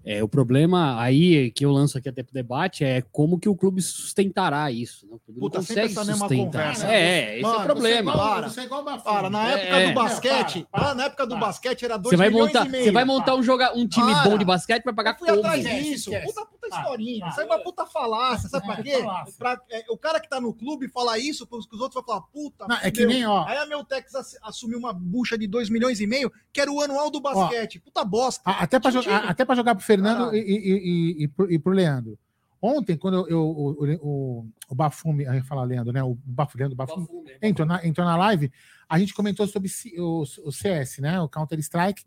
É, 0.03 0.23
o 0.23 0.27
problema 0.27 0.99
aí 0.99 1.51
que 1.51 1.63
eu 1.63 1.71
lanço 1.71 1.95
aqui 1.95 2.09
até 2.09 2.23
pro 2.23 2.34
debate 2.34 2.84
é 2.84 3.03
como 3.11 3.38
que 3.39 3.47
o 3.47 3.55
clube 3.55 3.84
sustentará 3.84 4.71
isso. 4.71 5.05
Né? 5.05 5.13
O 5.15 5.19
clube 5.19 5.39
Puta, 5.39 5.59
não 5.59 5.63
sempre 5.63 5.84
consegue 5.84 5.93
essa 5.99 6.05
mesma 6.11 6.27
sustentar. 6.27 6.63
conversa. 6.63 6.88
É, 6.91 6.99
é, 7.01 7.34
esse 7.36 7.41
Mano, 7.43 7.55
é 7.55 7.59
o 7.59 7.65
problema. 7.65 8.13
Para. 8.13 8.49
Você 8.49 8.61
é 8.61 8.63
igual. 8.63 8.84
Para, 8.84 9.29
na 9.29 9.47
época 9.51 9.77
É. 9.77 9.88
do 9.89 9.93
basquete, 9.93 10.67
Para, 10.71 10.79
para, 10.82 10.88
lá 10.89 10.95
na 10.95 11.03
época 11.05 11.25
do 11.27 11.36
para. 11.36 11.39
basquete 11.45 11.86
era 11.86 11.97
2 11.97 12.09
Você 12.09 12.17
vai 12.17 12.29
milhões 12.32 12.47
montar, 12.47 12.65
e 12.65 12.69
meio. 12.69 12.84
você 12.86 12.91
vai 12.91 13.05
montar 13.05 13.36
um, 13.36 13.43
joga, 13.43 13.77
um 13.77 13.88
time 13.88 14.11
Para. 14.11 14.23
bom 14.29 14.38
de 14.39 14.45
basquete 14.45 14.82
para 14.82 14.93
pagar 14.93 15.13
como? 15.19 15.32
atrás 15.32 15.63
disso. 15.63 16.09
Puta, 16.09 16.45
Para, 16.47 16.61
historinha. 16.80 17.19
para. 17.19 17.30
Isso 17.30 17.39
aí 17.41 17.47
é 17.47 17.49
uma 17.49 17.63
puta 17.63 17.86
falácia. 17.86 18.49
Sabe 18.49 18.65
pra 18.65 18.80
É, 18.80 18.84
quê? 18.84 18.91
falácia. 19.03 19.34
Pra- 19.38 19.61
é, 19.69 19.86
o 19.89 19.97
cara 19.97 20.19
que 20.19 20.30
tá 20.30 20.39
no 20.41 20.53
clube 20.53 20.88
fala 20.89 21.17
isso, 21.19 21.45
pros 21.47 21.65
que 21.65 21.76
os 21.76 21.82
outros 21.82 21.95
vão 21.95 22.03
falar, 22.03 22.22
puta. 22.32 22.65
Não, 22.67 22.78
é 22.78 22.89
que 22.91 23.05
nem, 23.05 23.26
ó. 23.26 23.45
Aí 23.47 23.57
a 23.57 23.65
Meltex 23.65 24.13
ass- 24.15 24.38
assumiu 24.41 24.80
uma 24.80 24.91
bucha 24.93 25.38
de 25.38 25.47
2 25.47 25.69
milhões 25.69 25.99
e 25.99 26.07
meio, 26.07 26.32
que 26.53 26.59
era 26.61 26.72
o 26.72 26.82
anual 26.82 27.09
do 27.11 27.19
basquete. 27.22 27.80
Puta 27.80 28.03
bosta. 28.03 28.41
A- 28.49 28.63
Até 28.63 28.80
para 28.80 28.91
Time. 28.91 29.03
jogar, 29.03 29.26
até 29.30 29.45
pra 29.45 29.55
jogar 29.55 29.76
pro 29.76 29.84
Fernando 29.86 30.17
Caralho. 30.26 30.38
e, 30.38 30.41
e, 30.41 30.72
e, 31.19 31.24
e, 31.24 31.28
pro, 31.28 31.51
e 31.51 31.59
pro 31.59 31.74
Leandro. 31.74 32.17
Ontem, 32.63 32.95
quando 32.95 33.15
eu, 33.17 33.28
eu- 33.28 33.41
o, 33.43 33.95
o, 34.03 34.47
o 34.69 34.76
Bafume, 34.76 35.26
a 35.26 35.34
gente 35.34 35.47
fala 35.47 35.63
Leandro, 35.63 35.91
né? 35.91 36.03
O 36.03 36.15
Bafo, 36.24 36.55
Leandro 36.57 36.76
Bafume, 36.76 37.07
entrou 37.41 37.67
na, 37.67 37.84
entrou 37.86 38.05
na 38.05 38.15
live, 38.15 38.51
a 38.88 38.99
gente 38.99 39.15
comentou 39.15 39.47
sobre 39.47 39.67
C- 39.67 39.99
o, 39.99 40.22
o 40.45 40.51
CS, 40.51 40.99
né? 41.01 41.19
O 41.19 41.28
Counter-Strike. 41.28 42.03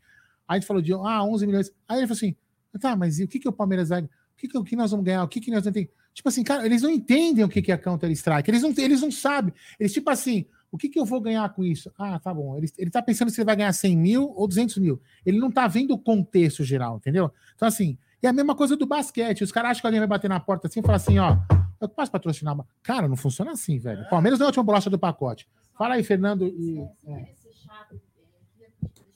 Aí 0.47 0.57
a 0.57 0.61
gente 0.61 0.67
falou 0.69 0.81
de 0.81 0.93
ah, 0.93 1.25
11 1.25 1.45
milhões. 1.47 1.73
Aí 1.89 1.99
ele 1.99 2.07
falou 2.07 2.17
assim: 2.19 2.37
tá, 2.81 2.95
mas 2.95 3.19
e 3.19 3.25
o 3.25 3.29
que, 3.29 3.41
que 3.41 3.49
o 3.49 3.53
Palmeiras 3.53 3.89
vai. 3.89 4.09
O 4.45 4.49
que, 4.49 4.59
que, 4.59 4.71
que 4.71 4.77
nós 4.77 4.91
vamos 4.91 5.07
ganhar? 5.07 5.23
O 5.23 5.29
que, 5.29 5.41
que 5.41 5.51
nós 5.51 5.65
vamos 5.65 5.75
ter? 5.75 5.91
Tipo 6.13 6.29
assim, 6.29 6.45
cara, 6.45 6.65
eles 6.67 6.83
não 6.83 6.91
entendem 6.91 7.45
o 7.45 7.49
que, 7.49 7.63
que 7.63 7.73
é 7.73 7.77
Counter-Strike. 7.77 8.51
Eles 8.51 8.63
não, 8.63 8.73
eles 8.77 9.01
não 9.01 9.11
sabem. 9.11 9.53
Eles, 9.81 9.93
tipo 9.93 10.09
assim, 10.11 10.47
o 10.71 10.77
que, 10.77 10.89
que 10.89 10.99
eu 10.99 11.05
vou 11.05 11.21
ganhar 11.21 11.49
com 11.55 11.65
isso? 11.65 11.93
Ah, 11.99 12.19
tá 12.19 12.33
bom. 12.33 12.57
Ele, 12.57 12.69
ele 12.77 12.91
tá 12.91 13.01
pensando 13.01 13.31
se 13.31 13.41
ele 13.41 13.47
vai 13.47 13.57
ganhar 13.57 13.73
100 13.73 13.97
mil 13.97 14.33
ou 14.35 14.47
200 14.47 14.79
mil. 14.79 15.01
Ele 15.25 15.39
não 15.39 15.51
tá 15.51 15.67
vendo 15.67 15.93
o 15.93 15.99
contexto 15.99 16.63
geral, 16.65 16.97
entendeu? 16.97 17.31
Então, 17.55 17.67
assim, 17.67 17.97
é 18.23 18.29
a 18.29 18.33
mesma 18.33 18.55
coisa 18.55 18.77
do 18.77 18.87
basquete. 18.87 19.45
Os 19.45 19.53
caras 19.53 19.73
acham 19.73 19.83
que 19.83 19.87
alguém 19.87 20.01
vai 20.01 20.09
bater 20.09 20.29
na 20.29 20.41
porta 20.41 20.67
assim 20.67 20.81
e 20.81 20.83
falar 20.83 20.97
assim, 20.97 21.19
ó, 21.19 21.37
eu 21.81 21.89
posso 21.89 22.11
patrocinar. 22.11 22.55
ba-" 22.55 22.67
Cara, 22.83 23.09
não 23.09 23.17
funciona 23.17 23.53
assim, 23.53 23.79
velho. 23.79 24.03
O 24.03 24.09
Palmeiras 24.09 24.39
não 24.39 24.45
é 24.45 24.47
a 24.47 24.49
última 24.49 24.65
bolacha 24.65 24.91
do 24.91 24.99
pacote. 24.99 25.49
Fala 25.77 25.95
aí, 25.95 26.03
Fernando. 26.03 26.47
E, 26.47 26.81
é. 27.07 27.35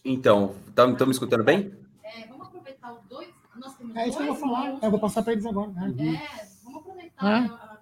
Então, 0.05 0.55
estão 0.69 1.07
me 1.07 1.13
escutando 1.13 1.45
bem? 1.45 1.73
É, 2.03 2.27
vamos 2.27 2.47
aproveitar 2.47 2.93
os 2.93 3.03
dois. 3.09 3.29
Nós 3.61 3.75
temos 3.77 3.97
É 3.97 4.09
isso 4.09 4.17
que 4.17 4.23
eu 4.23 4.27
vou 4.29 4.37
falar. 4.37 4.63
minutos. 4.65 4.83
Eu 4.83 4.91
vou 4.91 5.01
passar 5.01 5.23
para 5.23 5.33
eles 5.33 5.47
agora. 5.47 5.71
né? 5.71 5.93
É, 5.97 6.47
vamos 6.65 6.81
aproveitar. 6.81 7.27
É. 7.45 7.47
a- 7.49 7.79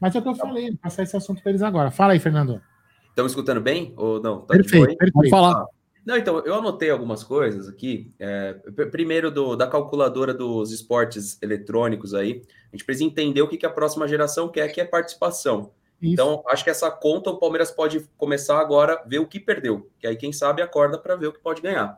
Mas 0.00 0.14
é 0.14 0.18
o 0.18 0.22
que 0.22 0.28
eu 0.28 0.34
falei, 0.34 0.76
passar 0.76 1.02
esse 1.02 1.16
assunto 1.16 1.42
para 1.42 1.50
eles 1.50 1.62
agora. 1.62 1.90
Fala 1.90 2.12
aí, 2.12 2.18
Fernando. 2.18 2.60
Estão 3.08 3.26
escutando 3.26 3.60
bem? 3.60 3.92
Ou 3.96 4.20
não? 4.20 4.40
Tá 4.40 4.54
Perfeito, 4.54 4.96
perfeito. 4.96 5.30
falar. 5.30 5.64
Não, 6.04 6.16
então, 6.16 6.40
eu 6.40 6.54
anotei 6.54 6.90
algumas 6.90 7.22
coisas 7.22 7.68
aqui. 7.68 8.12
É, 8.18 8.54
pr- 8.54 8.86
primeiro, 8.90 9.30
do, 9.30 9.54
da 9.54 9.68
calculadora 9.68 10.34
dos 10.34 10.72
esportes 10.72 11.40
eletrônicos 11.40 12.12
aí. 12.14 12.42
A 12.72 12.76
gente 12.76 12.84
precisa 12.84 13.04
entender 13.04 13.40
o 13.42 13.46
que, 13.46 13.56
que 13.56 13.66
a 13.66 13.70
próxima 13.70 14.08
geração 14.08 14.48
quer, 14.48 14.66
que 14.72 14.80
é 14.80 14.84
participação. 14.84 15.70
Isso. 16.00 16.14
Então, 16.14 16.42
acho 16.48 16.64
que 16.64 16.70
essa 16.70 16.90
conta 16.90 17.30
o 17.30 17.38
Palmeiras 17.38 17.70
pode 17.70 18.00
começar 18.16 18.58
agora 18.58 18.94
a 18.94 19.08
ver 19.08 19.20
o 19.20 19.26
que 19.28 19.38
perdeu. 19.38 19.88
Que 20.00 20.08
aí, 20.08 20.16
quem 20.16 20.32
sabe, 20.32 20.60
acorda 20.60 20.98
para 20.98 21.14
ver 21.14 21.28
o 21.28 21.32
que 21.32 21.38
pode 21.38 21.62
ganhar. 21.62 21.96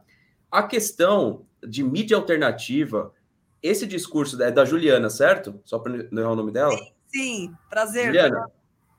A 0.51 0.62
questão 0.64 1.47
de 1.67 1.83
mídia 1.83 2.17
alternativa, 2.17 3.12
esse 3.62 3.87
discurso 3.87 4.41
é 4.43 4.51
da 4.51 4.65
Juliana, 4.65 5.09
certo? 5.09 5.61
Só 5.65 5.79
para 5.79 6.07
não 6.11 6.23
errar 6.23 6.33
o 6.33 6.37
nome 6.37 6.53
dela? 6.53 6.77
Sim, 7.07 7.53
prazer. 7.71 8.07
Juliana, 8.07 8.47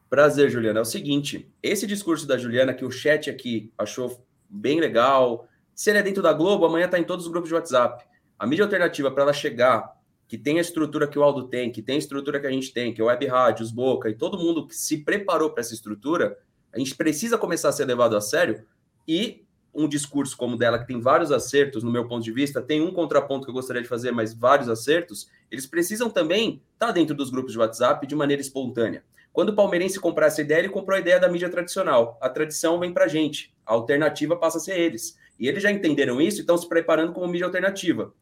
prazer, 0.10 0.50
Juliana. 0.50 0.80
É 0.80 0.82
o 0.82 0.86
seguinte: 0.86 1.52
esse 1.62 1.86
discurso 1.86 2.26
da 2.26 2.38
Juliana, 2.38 2.74
que 2.74 2.86
o 2.86 2.92
chat 2.92 3.30
aqui 3.30 3.72
achou 3.78 4.26
bem 4.50 4.80
legal. 4.80 5.48
Se 5.74 5.90
ele 5.90 6.00
é 6.00 6.04
dentro 6.04 6.24
da 6.24 6.34
Globo, 6.34 6.66
amanhã 6.66 6.86
está 6.86 6.98
em 6.98 7.04
todos 7.04 7.26
os 7.26 7.32
grupos 7.32 7.50
de 7.50 7.56
WhatsApp. 7.56 8.06
A 8.40 8.48
mídia 8.48 8.66
alternativa 8.66 9.12
para 9.12 9.24
ela 9.24 9.34
chegar, 9.34 9.96
que 10.28 10.38
tem 10.38 10.58
a 10.58 10.62
estrutura 10.62 11.08
que 11.08 11.20
o 11.20 11.24
Aldo 11.24 11.48
tem, 11.48 11.72
que 11.72 11.82
tem 11.82 11.96
a 11.96 12.00
estrutura 12.00 12.40
que 12.40 12.48
a 12.48 12.52
gente 12.52 12.74
tem, 12.74 12.94
que 12.94 13.02
é 13.02 13.04
o 13.04 13.08
Web 13.08 13.28
Rádio, 13.28 13.64
os 13.64 13.72
Boca 13.72 14.10
e 14.10 14.16
todo 14.16 14.38
mundo 14.38 14.68
que 14.68 14.76
se 14.76 14.98
preparou 14.98 15.52
para 15.52 15.62
essa 15.62 15.74
estrutura, 15.74 16.38
a 16.74 16.80
gente 16.80 16.96
precisa 16.96 17.38
começar 17.38 17.70
a 17.70 17.72
ser 17.72 17.86
levado 17.86 18.16
a 18.18 18.22
sério 18.22 18.66
e 19.08 19.45
um 19.76 19.88
discurso 19.88 20.38
como 20.38 20.56
o 20.56 20.58
dela, 20.58 20.80
que 20.80 20.88
tem 20.88 21.02
vários 21.02 21.32
acertos, 21.32 21.84
no 21.84 21.92
meu 21.92 22.08
ponto 22.08 22.24
de 22.24 22.32
vista, 22.32 22.62
tem 22.62 22.82
um 22.82 22.94
contraponto 22.94 23.46
que 23.46 23.50
eu 23.50 23.54
gostaria 23.54 23.82
de 23.82 23.88
fazer, 23.88 24.12
mas 24.12 24.34
vários 24.34 24.70
acertos, 24.70 25.30
eles 25.52 25.68
precisam 25.68 26.10
também 26.10 26.62
estar 26.74 26.92
dentro 26.92 27.14
dos 27.14 27.30
grupos 27.30 27.52
de 27.52 27.60
WhatsApp 27.60 28.08
de 28.08 28.16
maneira 28.16 28.42
espontânea. 28.42 29.04
Quando 29.34 29.50
o 29.50 29.56
palmeirense 29.56 30.00
comprar 30.00 30.28
essa 30.28 30.42
ideia, 30.42 30.60
ele 30.60 30.70
comprou 30.70 30.96
a 30.96 31.00
ideia 31.00 31.20
da 31.20 31.28
mídia 31.28 31.50
tradicional. 31.50 32.18
A 32.22 32.30
tradição 32.30 32.80
vem 32.80 32.94
pra 32.94 33.06
gente, 33.06 33.54
a 33.66 33.74
alternativa 33.74 34.38
passa 34.38 34.60
a 34.60 34.62
ser 34.62 34.80
eles. 34.80 35.18
E 35.38 35.48
eles 35.50 35.62
já 35.62 35.70
entenderam 35.70 36.22
isso 36.22 36.38
e 36.38 36.40
estão 36.40 36.58
se 36.58 36.70
preparando 36.70 37.12
como 37.12 37.28
mídia 37.28 37.46
alternativa. 37.46 38.14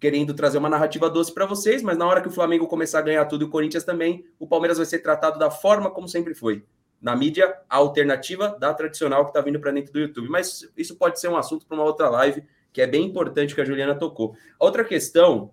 Querendo 0.00 0.32
trazer 0.32 0.56
uma 0.56 0.70
narrativa 0.70 1.10
doce 1.10 1.32
para 1.32 1.44
vocês, 1.44 1.82
mas 1.82 1.98
na 1.98 2.06
hora 2.06 2.22
que 2.22 2.28
o 2.28 2.32
Flamengo 2.32 2.66
começar 2.66 3.00
a 3.00 3.02
ganhar 3.02 3.26
tudo 3.26 3.44
e 3.44 3.48
o 3.48 3.50
Corinthians 3.50 3.84
também, 3.84 4.24
o 4.38 4.46
Palmeiras 4.46 4.78
vai 4.78 4.86
ser 4.86 5.00
tratado 5.00 5.38
da 5.38 5.50
forma 5.50 5.90
como 5.90 6.08
sempre 6.08 6.34
foi. 6.34 6.64
Na 7.04 7.14
mídia, 7.14 7.54
alternativa 7.68 8.56
da 8.58 8.72
tradicional 8.72 9.24
que 9.24 9.30
está 9.30 9.42
vindo 9.42 9.60
para 9.60 9.70
dentro 9.70 9.92
do 9.92 10.00
YouTube. 10.00 10.28
Mas 10.28 10.66
isso 10.76 10.96
pode 10.96 11.20
ser 11.20 11.28
um 11.28 11.36
assunto 11.36 11.66
para 11.66 11.76
uma 11.76 11.84
outra 11.84 12.08
live, 12.08 12.42
que 12.72 12.80
é 12.80 12.86
bem 12.86 13.04
importante 13.04 13.54
que 13.54 13.60
a 13.60 13.64
Juliana 13.64 13.94
tocou. 13.94 14.34
Outra 14.58 14.82
questão 14.82 15.50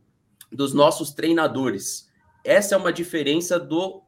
dos 0.49 0.73
nossos 0.73 1.11
treinadores. 1.11 2.09
Essa 2.43 2.75
é 2.75 2.77
uma 2.77 2.93
diferença 2.93 3.59
do 3.59 4.01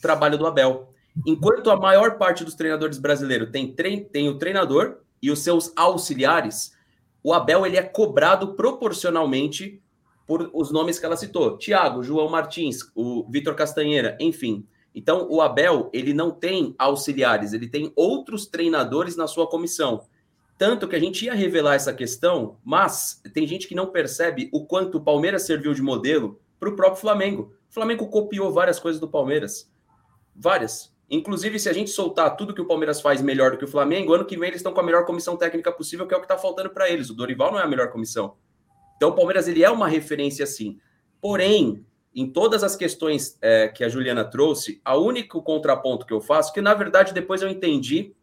trabalho 0.00 0.36
do 0.36 0.46
Abel. 0.46 0.92
Enquanto 1.26 1.70
a 1.70 1.76
maior 1.76 2.18
parte 2.18 2.44
dos 2.44 2.54
treinadores 2.54 2.98
brasileiros 2.98 3.50
tem, 3.50 3.74
trein 3.74 4.04
tem 4.04 4.28
o 4.28 4.38
treinador 4.38 4.98
e 5.22 5.30
os 5.30 5.40
seus 5.40 5.72
auxiliares, 5.76 6.76
o 7.22 7.32
Abel 7.34 7.66
ele 7.66 7.76
é 7.76 7.82
cobrado 7.82 8.54
proporcionalmente 8.54 9.82
por 10.26 10.50
os 10.54 10.70
nomes 10.70 10.98
que 10.98 11.04
ela 11.04 11.16
citou. 11.16 11.58
Thiago, 11.58 12.02
João 12.02 12.28
Martins, 12.28 12.90
o 12.94 13.26
Vitor 13.28 13.54
Castanheira, 13.54 14.16
enfim. 14.20 14.66
Então, 14.94 15.28
o 15.30 15.40
Abel, 15.40 15.88
ele 15.92 16.12
não 16.12 16.30
tem 16.30 16.74
auxiliares, 16.78 17.52
ele 17.52 17.68
tem 17.68 17.92
outros 17.94 18.46
treinadores 18.46 19.16
na 19.16 19.26
sua 19.26 19.46
comissão. 19.46 20.04
Tanto 20.58 20.86
que 20.88 20.96
a 20.96 21.00
gente 21.00 21.24
ia 21.24 21.32
revelar 21.32 21.74
essa 21.74 21.94
questão, 21.94 22.58
mas 22.64 23.22
tem 23.32 23.46
gente 23.46 23.66
que 23.66 23.74
não 23.74 23.86
percebe 23.86 24.50
o 24.52 24.66
quanto 24.66 24.98
o 24.98 25.00
Palmeiras 25.00 25.42
serviu 25.42 25.72
de 25.72 25.80
modelo 25.80 26.40
para 26.58 26.68
o 26.68 26.76
próprio 26.76 27.00
Flamengo. 27.00 27.54
O 27.70 27.72
Flamengo 27.72 28.08
copiou 28.08 28.52
várias 28.52 28.78
coisas 28.78 29.00
do 29.00 29.08
Palmeiras. 29.08 29.72
Várias. 30.36 30.92
Inclusive, 31.08 31.58
se 31.58 31.68
a 31.68 31.72
gente 31.72 31.90
soltar 31.90 32.36
tudo 32.36 32.54
que 32.54 32.60
o 32.60 32.66
Palmeiras 32.66 33.00
faz 33.00 33.22
melhor 33.22 33.52
do 33.52 33.58
que 33.58 33.64
o 33.64 33.68
Flamengo, 33.68 34.12
ano 34.12 34.24
que 34.24 34.36
vem 34.36 34.48
eles 34.48 34.60
estão 34.60 34.72
com 34.72 34.80
a 34.80 34.82
melhor 34.82 35.06
comissão 35.06 35.36
técnica 35.36 35.72
possível, 35.72 36.06
que 36.06 36.12
é 36.12 36.16
o 36.16 36.20
que 36.20 36.26
está 36.26 36.36
faltando 36.36 36.70
para 36.70 36.90
eles. 36.90 37.10
O 37.10 37.14
Dorival 37.14 37.52
não 37.52 37.58
é 37.58 37.62
a 37.62 37.68
melhor 37.68 37.90
comissão. 37.90 38.36
Então, 38.96 39.08
o 39.08 39.14
Palmeiras 39.14 39.48
ele 39.48 39.64
é 39.64 39.70
uma 39.70 39.88
referência 39.88 40.44
sim. 40.46 40.78
Porém, 41.20 41.84
em 42.14 42.30
todas 42.30 42.64
as 42.64 42.74
questões 42.74 43.38
é, 43.40 43.68
que 43.68 43.84
a 43.84 43.88
Juliana 43.88 44.24
trouxe, 44.24 44.80
a 44.84 44.96
único 44.96 45.42
contraponto 45.42 46.04
que 46.04 46.12
eu 46.12 46.20
faço, 46.20 46.52
que 46.52 46.60
na 46.60 46.74
verdade 46.74 47.14
depois 47.14 47.40
eu 47.40 47.48
entendi 47.48 48.14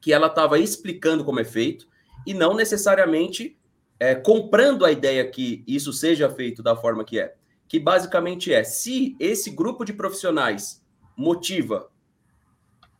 que 0.00 0.12
ela 0.12 0.26
estava 0.26 0.58
explicando 0.58 1.24
como 1.24 1.40
é 1.40 1.44
feito 1.44 1.88
e 2.26 2.34
não 2.34 2.54
necessariamente 2.54 3.58
é, 3.98 4.14
comprando 4.14 4.84
a 4.84 4.92
ideia 4.92 5.26
que 5.26 5.64
isso 5.66 5.92
seja 5.92 6.28
feito 6.28 6.62
da 6.62 6.76
forma 6.76 7.04
que 7.04 7.18
é. 7.18 7.34
Que 7.66 7.78
basicamente 7.78 8.52
é: 8.52 8.62
se 8.62 9.16
esse 9.18 9.50
grupo 9.50 9.84
de 9.84 9.92
profissionais 9.92 10.84
motiva 11.16 11.88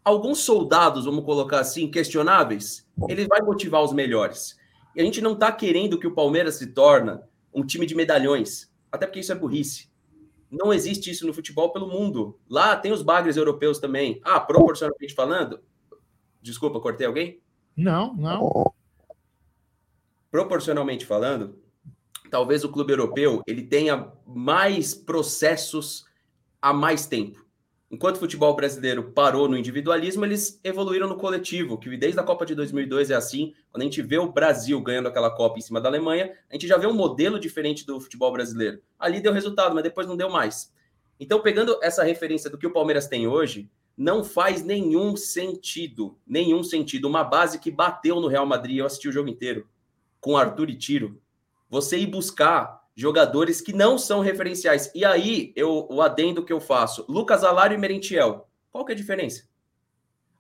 alguns 0.05 0.41
soldados, 0.41 1.07
vamos 1.07 1.25
colocar 1.25 1.61
assim, 1.61 1.91
questionáveis, 1.91 2.87
ele 3.09 3.27
vai 3.27 3.41
motivar 3.41 3.83
os 3.83 3.93
melhores. 3.93 4.57
E 4.95 5.01
a 5.01 5.05
gente 5.05 5.21
não 5.21 5.33
está 5.33 5.51
querendo 5.51 5.99
que 5.99 6.07
o 6.07 6.15
Palmeiras 6.15 6.57
se 6.57 6.69
torne 6.69 7.19
um 7.53 7.65
time 7.65 7.87
de 7.87 7.95
medalhões, 7.95 8.71
até 8.93 9.07
porque 9.07 9.21
isso 9.21 9.33
é 9.33 9.35
burrice. 9.35 9.89
Não 10.55 10.73
existe 10.73 11.11
isso 11.11 11.27
no 11.27 11.35
futebol 11.35 11.73
pelo 11.73 11.89
mundo. 11.89 12.39
Lá 12.49 12.77
tem 12.77 12.93
os 12.93 13.03
bagres 13.03 13.37
europeus 13.37 13.79
também. 13.79 14.21
Ah, 14.25 14.41
proporcionalmente 14.41 15.15
falando. 15.15 15.61
Desculpa, 16.41 16.81
cortei 16.81 17.07
alguém? 17.07 17.43
Não, 17.77 18.15
não. 18.15 18.73
Proporcionalmente 20.31 21.05
falando, 21.05 21.59
talvez 22.31 22.65
o 22.65 22.69
clube 22.69 22.93
europeu 22.93 23.43
ele 23.47 23.63
tenha 23.63 24.13
mais 24.27 24.95
processos 24.95 26.07
há 26.61 26.73
mais 26.73 27.07
tempo. 27.07 27.44
Enquanto 27.91 28.17
o 28.17 28.21
futebol 28.21 28.57
brasileiro 28.57 29.13
parou 29.13 29.49
no 29.49 29.57
individualismo, 29.57 30.25
eles 30.25 30.59
evoluíram 30.65 31.09
no 31.09 31.17
coletivo, 31.17 31.79
que 31.79 31.97
desde 31.97 32.19
a 32.19 32.23
Copa 32.23 32.45
de 32.45 32.55
2002 32.55 33.11
é 33.11 33.15
assim. 33.15 33.55
Quando 33.71 33.83
a 33.83 33.85
gente 33.85 34.03
vê 34.03 34.19
o 34.19 34.33
Brasil 34.33 34.81
ganhando 34.81 35.09
aquela 35.09 35.31
Copa 35.31 35.59
em 35.59 35.63
cima 35.63 35.81
da 35.81 35.89
Alemanha, 35.89 36.33
a 36.51 36.55
gente 36.55 36.67
já 36.67 36.77
vê 36.77 36.87
um 36.87 36.95
modelo 36.95 37.39
diferente 37.39 37.87
do 37.87 38.01
futebol 38.01 38.33
brasileiro. 38.33 38.81
Ali 38.99 39.21
deu 39.21 39.33
resultado, 39.33 39.75
mas 39.75 39.85
depois 39.85 40.07
não 40.07 40.17
deu 40.17 40.31
mais. 40.31 40.73
Então, 41.21 41.41
pegando 41.41 41.79
essa 41.83 42.03
referência 42.03 42.51
do 42.51 42.59
que 42.59 42.67
o 42.67 42.73
Palmeiras 42.73 43.07
tem 43.07 43.29
hoje, 43.29 43.71
não 43.97 44.25
faz 44.25 44.65
nenhum 44.65 45.17
sentido, 45.17 46.19
nenhum 46.27 46.65
sentido. 46.65 47.07
Uma 47.07 47.23
base 47.23 47.61
que 47.61 47.71
bateu 47.71 48.21
no 48.21 48.29
Real 48.29 48.47
Madrid, 48.47 48.79
eu 48.79 48.87
assisti 48.87 49.09
o 49.09 49.13
jogo 49.13 49.29
inteiro, 49.29 49.69
com 50.21 50.37
Arthur 50.37 50.71
e 50.71 50.77
Tiro. 50.77 51.21
Você 51.71 51.99
ir 51.99 52.07
buscar 52.07 52.84
jogadores 52.95 53.61
que 53.61 53.73
não 53.73 53.99
são 53.99 54.21
referenciais. 54.21 54.91
E 54.95 55.05
aí, 55.05 55.53
eu, 55.57 55.87
o 55.91 56.01
adendo 56.01 56.45
que 56.45 56.53
eu 56.53 56.61
faço, 56.61 57.05
Lucas 57.09 57.43
Alário 57.43 57.75
e 57.75 57.79
Merentiel, 57.79 58.49
qual 58.71 58.85
que 58.85 58.93
é 58.93 58.95
a 58.95 58.99
diferença? 58.99 59.45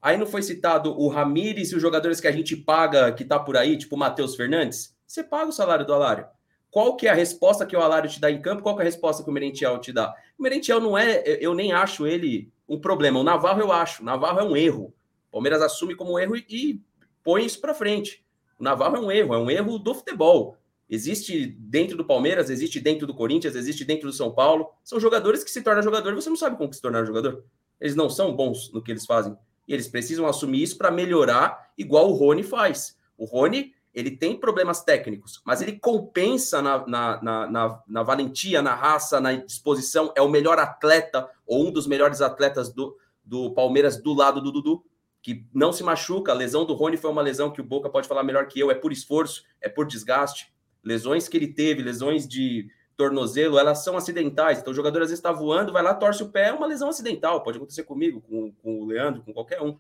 Aí 0.01 0.17
não 0.17 0.27
foi 0.27 0.43
citado 0.43 0.99
o 1.01 1.09
Ramires 1.09 1.73
e 1.73 1.77
os 1.77 1.83
jogadores 1.83 2.21
que 2.21 2.29
a 2.29 2.33
gente 2.33 2.57
paga, 2.57 3.11
que 3.13 3.25
tá 3.25 3.39
por 3.39 3.57
aí, 3.57 3.77
tipo 3.77 3.97
o 3.97 3.99
Matheus 3.99 4.37
Fernandes? 4.37 4.95
Você 5.07 5.25
paga 5.25 5.49
o 5.49 5.53
salário 5.53 5.87
do 5.87 5.95
Alário. 5.95 6.27
Qual 6.71 6.97
que 6.97 7.07
é 7.07 7.11
a 7.11 7.15
resposta 7.15 7.65
que 7.65 7.77
o 7.77 7.81
Alário 7.81 8.11
te 8.11 8.21
dá 8.21 8.31
em 8.31 8.43
campo? 8.43 8.63
Qual 8.63 8.75
que 8.75 8.83
é 8.83 8.85
a 8.85 8.87
resposta 8.87 9.23
que 9.23 9.31
o 9.31 9.33
Merentiel 9.33 9.79
te 9.79 9.93
dá? 9.93 10.15
O 10.39 10.43
Merentiel 10.43 10.81
não 10.81 10.99
é, 10.99 11.23
eu 11.41 11.55
nem 11.55 11.73
acho 11.73 12.07
ele 12.07 12.53
um 12.69 12.79
problema. 12.79 13.21
O 13.21 13.23
Navarro 13.23 13.61
eu 13.61 13.73
acho. 13.73 14.03
O 14.03 14.05
Navarro 14.05 14.41
é 14.41 14.43
um 14.43 14.57
erro. 14.57 14.93
O 15.29 15.33
Palmeiras 15.33 15.63
assume 15.63 15.95
como 15.95 16.19
erro 16.19 16.37
e, 16.37 16.45
e 16.49 16.81
põe 17.23 17.45
isso 17.45 17.61
para 17.61 17.75
frente. 17.75 18.25
O 18.59 18.65
Navarro 18.65 18.97
é 18.97 19.01
um 19.01 19.11
erro, 19.11 19.35
é 19.35 19.39
um 19.39 19.51
erro 19.51 19.79
do 19.79 19.95
futebol. 19.95 20.57
Existe 20.95 21.47
dentro 21.47 21.97
do 21.97 22.05
Palmeiras, 22.05 22.51
existe 22.51 22.79
dentro 22.79 23.05
do 23.05 23.13
Corinthians, 23.13 23.57
existe 23.57 23.85
dentro 23.85 24.09
do 24.09 24.13
São 24.13 24.33
Paulo. 24.33 24.71
São 24.85 25.01
jogadores 25.01 25.43
que 25.43 25.51
se 25.51 25.61
tornam 25.61 25.83
jogador 25.83 26.13
e 26.13 26.15
você 26.15 26.29
não 26.29 26.37
sabe 26.37 26.57
como 26.57 26.73
se 26.73 26.81
tornar 26.81 27.05
jogador. 27.05 27.45
Eles 27.81 27.97
não 27.97 28.09
são 28.09 28.35
bons 28.35 28.73
no 28.73 28.81
que 28.81 28.93
eles 28.93 29.05
fazem. 29.05 29.37
E 29.67 29.75
eles 29.75 29.89
precisam 29.89 30.25
assumir 30.25 30.63
isso 30.63 30.79
para 30.79 30.93
melhorar, 30.93 31.73
igual 31.77 32.09
o 32.09 32.15
Rony 32.15 32.45
faz. 32.45 32.97
O 33.19 33.25
Rony, 33.25 33.75
ele 33.93 34.13
tem 34.13 34.39
problemas 34.39 34.85
técnicos, 34.85 35.43
mas 35.45 35.61
ele 35.61 35.81
compensa 35.81 36.63
na, 36.63 36.87
na, 36.87 37.23
na, 37.23 37.51
na, 37.51 37.83
na 37.89 38.03
valentia, 38.05 38.63
na 38.63 38.77
raça, 38.77 39.21
na 39.21 39.33
disposição. 39.33 40.13
É 40.15 40.23
o 40.23 40.29
melhor 40.29 40.61
atleta, 40.61 41.29
ou 41.45 41.67
um 41.67 41.73
dos 41.73 41.89
melhores 41.89 42.21
atletas 42.21 42.73
do, 42.73 42.97
do 43.25 43.53
Palmeiras 43.53 44.01
do 44.01 44.15
lado 44.15 44.41
do 44.41 44.53
Dudu, 44.53 44.85
que 45.21 45.45
não 45.53 45.73
se 45.73 45.83
machuca. 45.83 46.31
A 46.31 46.37
lesão 46.37 46.65
do 46.65 46.75
Rony 46.75 46.97
foi 46.97 47.11
uma 47.11 47.23
lesão 47.23 47.51
que 47.51 47.61
o 47.61 47.65
Boca 47.65 47.91
pode 47.91 48.07
falar 48.07 48.23
melhor 48.23 48.47
que 48.47 48.61
eu, 48.61 48.71
é 48.71 48.77
por 48.77 48.93
esforço, 48.93 49.43
é 49.61 49.69
por 49.69 49.87
desgaste 49.87 50.54
lesões 50.85 51.29
que 51.29 51.37
ele 51.37 51.49
teve, 51.49 51.83
lesões 51.83 52.29
de 52.29 52.69
tornozelo, 52.97 53.59
elas 53.59 53.83
são 53.83 53.97
acidentais. 53.97 54.59
Então, 54.59 54.73
o 54.73 54.77
jogador 54.77 55.03
às 55.03 55.09
vezes 55.09 55.19
está 55.19 55.33
voando, 55.33 55.73
vai 55.73 55.83
lá, 55.83 55.95
torce 55.95 56.23
o 56.23 56.29
pé, 56.29 56.49
é 56.49 56.53
uma 56.53 56.67
lesão 56.67 56.89
acidental. 56.89 57.43
Pode 57.43 57.57
acontecer 57.57 57.83
comigo, 57.85 58.21
com, 58.21 58.53
com 58.53 58.81
o 58.81 58.87
Leandro, 58.87 59.23
com 59.23 59.33
qualquer 59.33 59.61
um. 59.61 59.77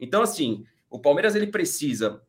Então, 0.00 0.22
assim, 0.22 0.64
o 0.90 0.98
Palmeiras 0.98 1.34
ele 1.34 1.48
precisa 1.48 2.22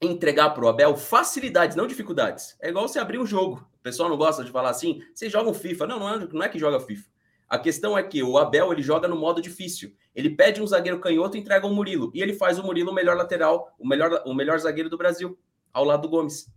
entregar 0.00 0.50
para 0.50 0.64
o 0.64 0.68
Abel 0.68 0.96
facilidades, 0.96 1.76
não 1.76 1.86
dificuldades. 1.86 2.56
É 2.60 2.68
igual 2.68 2.88
você 2.88 2.98
abrir 2.98 3.18
um 3.18 3.26
jogo. 3.26 3.66
O 3.78 3.82
pessoal 3.82 4.08
não 4.08 4.16
gosta 4.16 4.44
de 4.44 4.50
falar 4.50 4.70
assim, 4.70 5.02
você 5.14 5.28
joga 5.28 5.50
um 5.50 5.54
FIFA. 5.54 5.86
Não, 5.86 5.98
não 5.98 6.14
é, 6.14 6.28
não 6.32 6.42
é 6.42 6.48
que 6.48 6.58
joga 6.58 6.80
FIFA. 6.80 7.08
A 7.48 7.58
questão 7.58 7.96
é 7.96 8.02
que 8.02 8.22
o 8.22 8.38
Abel 8.38 8.72
ele 8.72 8.82
joga 8.82 9.06
no 9.06 9.16
modo 9.16 9.40
difícil. 9.40 9.92
Ele 10.14 10.30
pede 10.30 10.62
um 10.62 10.66
zagueiro 10.66 10.98
canhoto 10.98 11.36
e 11.36 11.40
entrega 11.40 11.66
um 11.66 11.74
Murilo. 11.74 12.10
E 12.14 12.22
ele 12.22 12.32
faz 12.32 12.58
o 12.58 12.62
Murilo 12.62 12.90
o 12.90 12.94
melhor 12.94 13.16
lateral, 13.16 13.74
o 13.78 13.86
melhor, 13.86 14.22
o 14.24 14.34
melhor 14.34 14.58
zagueiro 14.58 14.88
do 14.88 14.96
Brasil, 14.96 15.38
ao 15.72 15.84
lado 15.84 16.02
do 16.02 16.08
Gomes. 16.08 16.48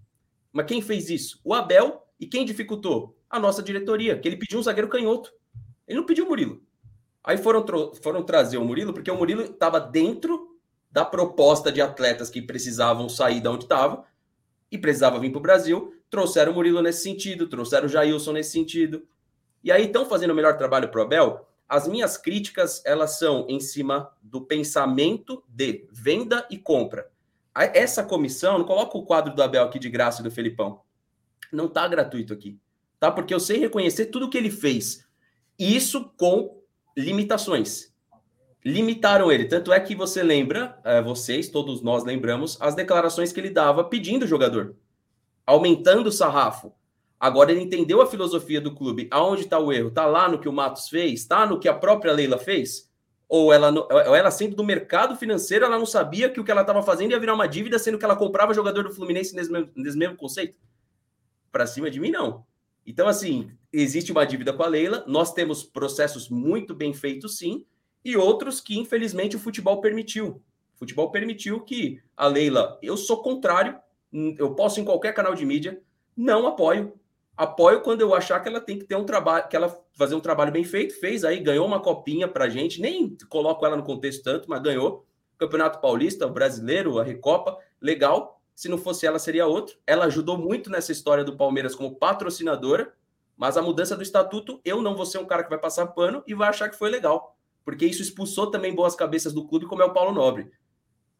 Mas 0.58 0.66
quem 0.66 0.82
fez 0.82 1.08
isso? 1.12 1.40
O 1.44 1.54
Abel. 1.54 2.04
E 2.20 2.26
quem 2.26 2.44
dificultou? 2.44 3.16
A 3.30 3.40
nossa 3.40 3.62
diretoria, 3.62 4.18
que 4.18 4.28
ele 4.28 4.38
pediu 4.38 4.58
um 4.58 4.64
zagueiro 4.64 4.90
canhoto. 4.90 5.32
Ele 5.88 6.00
não 6.00 6.06
pediu 6.06 6.26
o 6.26 6.28
Murilo. 6.28 6.64
Aí 7.24 7.38
foram, 7.38 7.64
foram 8.02 8.24
trazer 8.24 8.58
o 8.58 8.66
Murilo, 8.66 8.92
porque 8.92 9.12
o 9.12 9.16
Murilo 9.16 9.44
estava 9.44 9.80
dentro 9.80 10.58
da 10.90 11.06
proposta 11.06 11.72
de 11.72 11.80
atletas 11.80 12.32
que 12.32 12.42
precisavam 12.42 13.08
sair 13.08 13.40
da 13.40 13.52
onde 13.52 13.66
estava 13.66 14.04
e 14.72 14.80
precisava 14.80 15.20
vir 15.20 15.30
para 15.30 15.38
o 15.38 15.44
Brasil. 15.44 15.94
Trouxeram 16.10 16.54
o 16.54 16.56
Murilo 16.56 16.82
nesse 16.82 17.04
sentido, 17.04 17.48
trouxeram 17.48 17.86
o 17.86 17.90
Jailson 17.90 18.32
nesse 18.32 18.50
sentido. 18.50 19.06
E 19.64 19.72
aí 19.72 19.86
estão 19.86 20.08
fazendo 20.08 20.32
o 20.32 20.36
melhor 20.36 20.58
trabalho 20.58 20.90
para 20.90 21.02
o 21.02 21.04
Abel. 21.04 21.48
As 21.70 21.88
minhas 21.88 22.18
críticas, 22.18 22.82
elas 22.84 23.20
são 23.20 23.46
em 23.48 23.60
cima 23.60 24.12
do 24.24 24.42
pensamento 24.42 25.44
de 25.48 25.88
venda 25.92 26.48
e 26.50 26.58
compra 26.58 27.08
essa 27.64 28.04
comissão, 28.04 28.58
não 28.58 28.66
coloca 28.66 28.98
o 28.98 29.06
quadro 29.06 29.34
do 29.34 29.42
Abel 29.42 29.64
aqui 29.64 29.80
de 29.80 29.90
graça 29.90 30.22
do 30.22 30.32
Felipão. 30.32 30.82
Não 31.52 31.66
está 31.66 31.88
gratuito 31.88 32.34
aqui. 32.34 32.60
Tá? 33.00 33.12
Porque 33.12 33.34
eu 33.34 33.40
sei 33.40 33.58
reconhecer 33.58 34.08
tudo 34.08 34.30
que 34.30 34.38
ele 34.38 34.50
fez. 34.50 35.06
Isso 35.58 36.12
com 36.18 36.62
limitações. 36.96 37.94
Limitaram 38.66 39.32
ele. 39.32 39.46
Tanto 39.46 39.72
é 39.72 39.80
que 39.80 39.96
você 39.96 40.22
lembra, 40.24 40.80
é, 40.84 41.02
vocês, 41.02 41.50
todos 41.50 41.82
nós 41.82 42.04
lembramos, 42.04 42.58
as 42.60 42.76
declarações 42.76 43.32
que 43.32 43.40
ele 43.40 43.50
dava 43.50 43.84
pedindo 43.84 44.24
o 44.24 44.28
jogador, 44.28 44.76
aumentando 45.46 46.08
o 46.08 46.12
sarrafo. 46.12 46.74
Agora 47.20 47.52
ele 47.52 47.62
entendeu 47.62 48.02
a 48.02 48.08
filosofia 48.08 48.62
do 48.62 48.76
clube. 48.76 49.08
Aonde 49.10 49.44
está 49.44 49.58
o 49.58 49.72
erro? 49.72 49.88
Está 49.90 50.06
lá 50.06 50.30
no 50.30 50.40
que 50.40 50.50
o 50.50 50.54
Matos 50.54 50.90
fez? 50.90 51.22
Está 51.22 51.46
no 51.46 51.60
que 51.60 51.68
a 51.68 51.74
própria 51.74 52.14
Leila 52.14 52.38
fez? 52.38 52.87
Ou 53.30 53.52
ela, 53.52 53.72
ou 53.72 54.16
ela 54.16 54.32
sendo 54.32 54.56
do 54.56 54.64
mercado 54.64 55.16
financeiro, 55.16 55.66
ela 55.66 55.78
não 55.78 55.86
sabia 55.86 56.30
que 56.30 56.40
o 56.40 56.44
que 56.44 56.52
ela 56.52 56.62
estava 56.62 56.82
fazendo 56.82 57.12
ia 57.12 57.20
virar 57.20 57.34
uma 57.34 57.48
dívida, 57.48 57.78
sendo 57.78 57.98
que 57.98 58.06
ela 58.06 58.16
comprava 58.16 58.54
jogador 58.54 58.84
do 58.84 58.94
Fluminense 58.94 59.36
nesse 59.36 59.52
mesmo, 59.52 59.70
nesse 59.76 59.98
mesmo 59.98 60.16
conceito? 60.16 60.58
Para 61.52 61.68
cima 61.68 61.90
de 61.90 62.00
mim, 62.00 62.12
não. 62.12 62.46
Então, 62.86 63.08
assim, 63.08 63.52
existe 63.72 64.14
uma 64.14 64.26
dívida 64.26 64.54
com 64.54 64.64
a 64.64 64.68
Leila, 64.68 65.04
nós 65.08 65.34
temos 65.34 65.62
processos 65.62 66.30
muito 66.30 66.74
bem 66.74 66.94
feitos, 66.94 67.38
sim, 67.38 67.66
e 68.04 68.16
outros 68.16 68.62
que, 68.62 68.80
infelizmente, 68.80 69.36
o 69.36 69.40
futebol 69.40 69.82
permitiu. 69.82 70.42
O 70.76 70.80
futebol 70.80 71.12
permitiu 71.12 71.60
que 71.62 72.02
a 72.16 72.28
Leila, 72.28 72.80
eu 72.82 72.96
sou 72.96 73.22
contrário, 73.22 73.78
eu 74.38 74.56
posso 74.56 74.80
em 74.80 74.86
qualquer 74.86 75.14
canal 75.14 75.36
de 75.36 75.46
mídia, 75.46 75.82
não 76.16 76.48
apoio 76.48 76.98
apoio 77.38 77.82
quando 77.82 78.02
eu 78.02 78.16
achar 78.16 78.40
que 78.40 78.50
ela 78.50 78.60
tem 78.60 78.80
que 78.80 78.86
ter 78.86 78.96
um 78.96 79.06
trabalho, 79.06 79.48
que 79.48 79.56
ela 79.56 79.70
fazer 79.94 80.16
um 80.16 80.20
trabalho 80.20 80.52
bem 80.52 80.64
feito, 80.64 81.00
fez 81.00 81.24
aí, 81.24 81.40
ganhou 81.40 81.66
uma 81.66 81.80
copinha 81.80 82.28
pra 82.28 82.50
gente, 82.50 82.82
nem 82.82 83.16
coloco 83.30 83.64
ela 83.64 83.78
no 83.78 83.84
contexto 83.84 84.24
tanto, 84.24 84.50
mas 84.50 84.62
ganhou. 84.62 85.06
Campeonato 85.38 85.80
Paulista, 85.80 86.26
o 86.26 86.32
Brasileiro, 86.32 86.98
a 86.98 87.04
Recopa, 87.04 87.56
legal. 87.80 88.42
Se 88.56 88.68
não 88.68 88.78
fosse 88.80 89.06
ela, 89.06 89.20
seria 89.20 89.46
outro. 89.46 89.78
Ela 89.86 90.06
ajudou 90.06 90.36
muito 90.36 90.72
nessa 90.72 90.92
história 90.92 91.24
do 91.24 91.38
Palmeiras 91.38 91.76
como 91.76 91.96
patrocinadora, 91.96 92.92
mas 93.38 93.56
a 93.56 93.62
mudança 93.62 93.96
do 93.96 94.02
estatuto, 94.02 94.60
eu 94.66 94.82
não 94.82 94.96
vou 94.96 95.06
ser 95.06 95.20
um 95.20 95.26
cara 95.26 95.44
que 95.44 95.50
vai 95.50 95.60
passar 95.60 95.86
pano 95.88 96.24
e 96.26 96.34
vai 96.34 96.50
achar 96.50 96.68
que 96.70 96.76
foi 96.76 96.90
legal, 96.90 97.38
porque 97.64 97.86
isso 97.86 98.02
expulsou 98.02 98.50
também 98.50 98.74
boas 98.74 98.96
cabeças 98.96 99.32
do 99.32 99.48
clube, 99.48 99.68
como 99.68 99.84
é 99.84 99.86
o 99.86 99.94
Paulo 99.94 100.12
Nobre. 100.12 100.50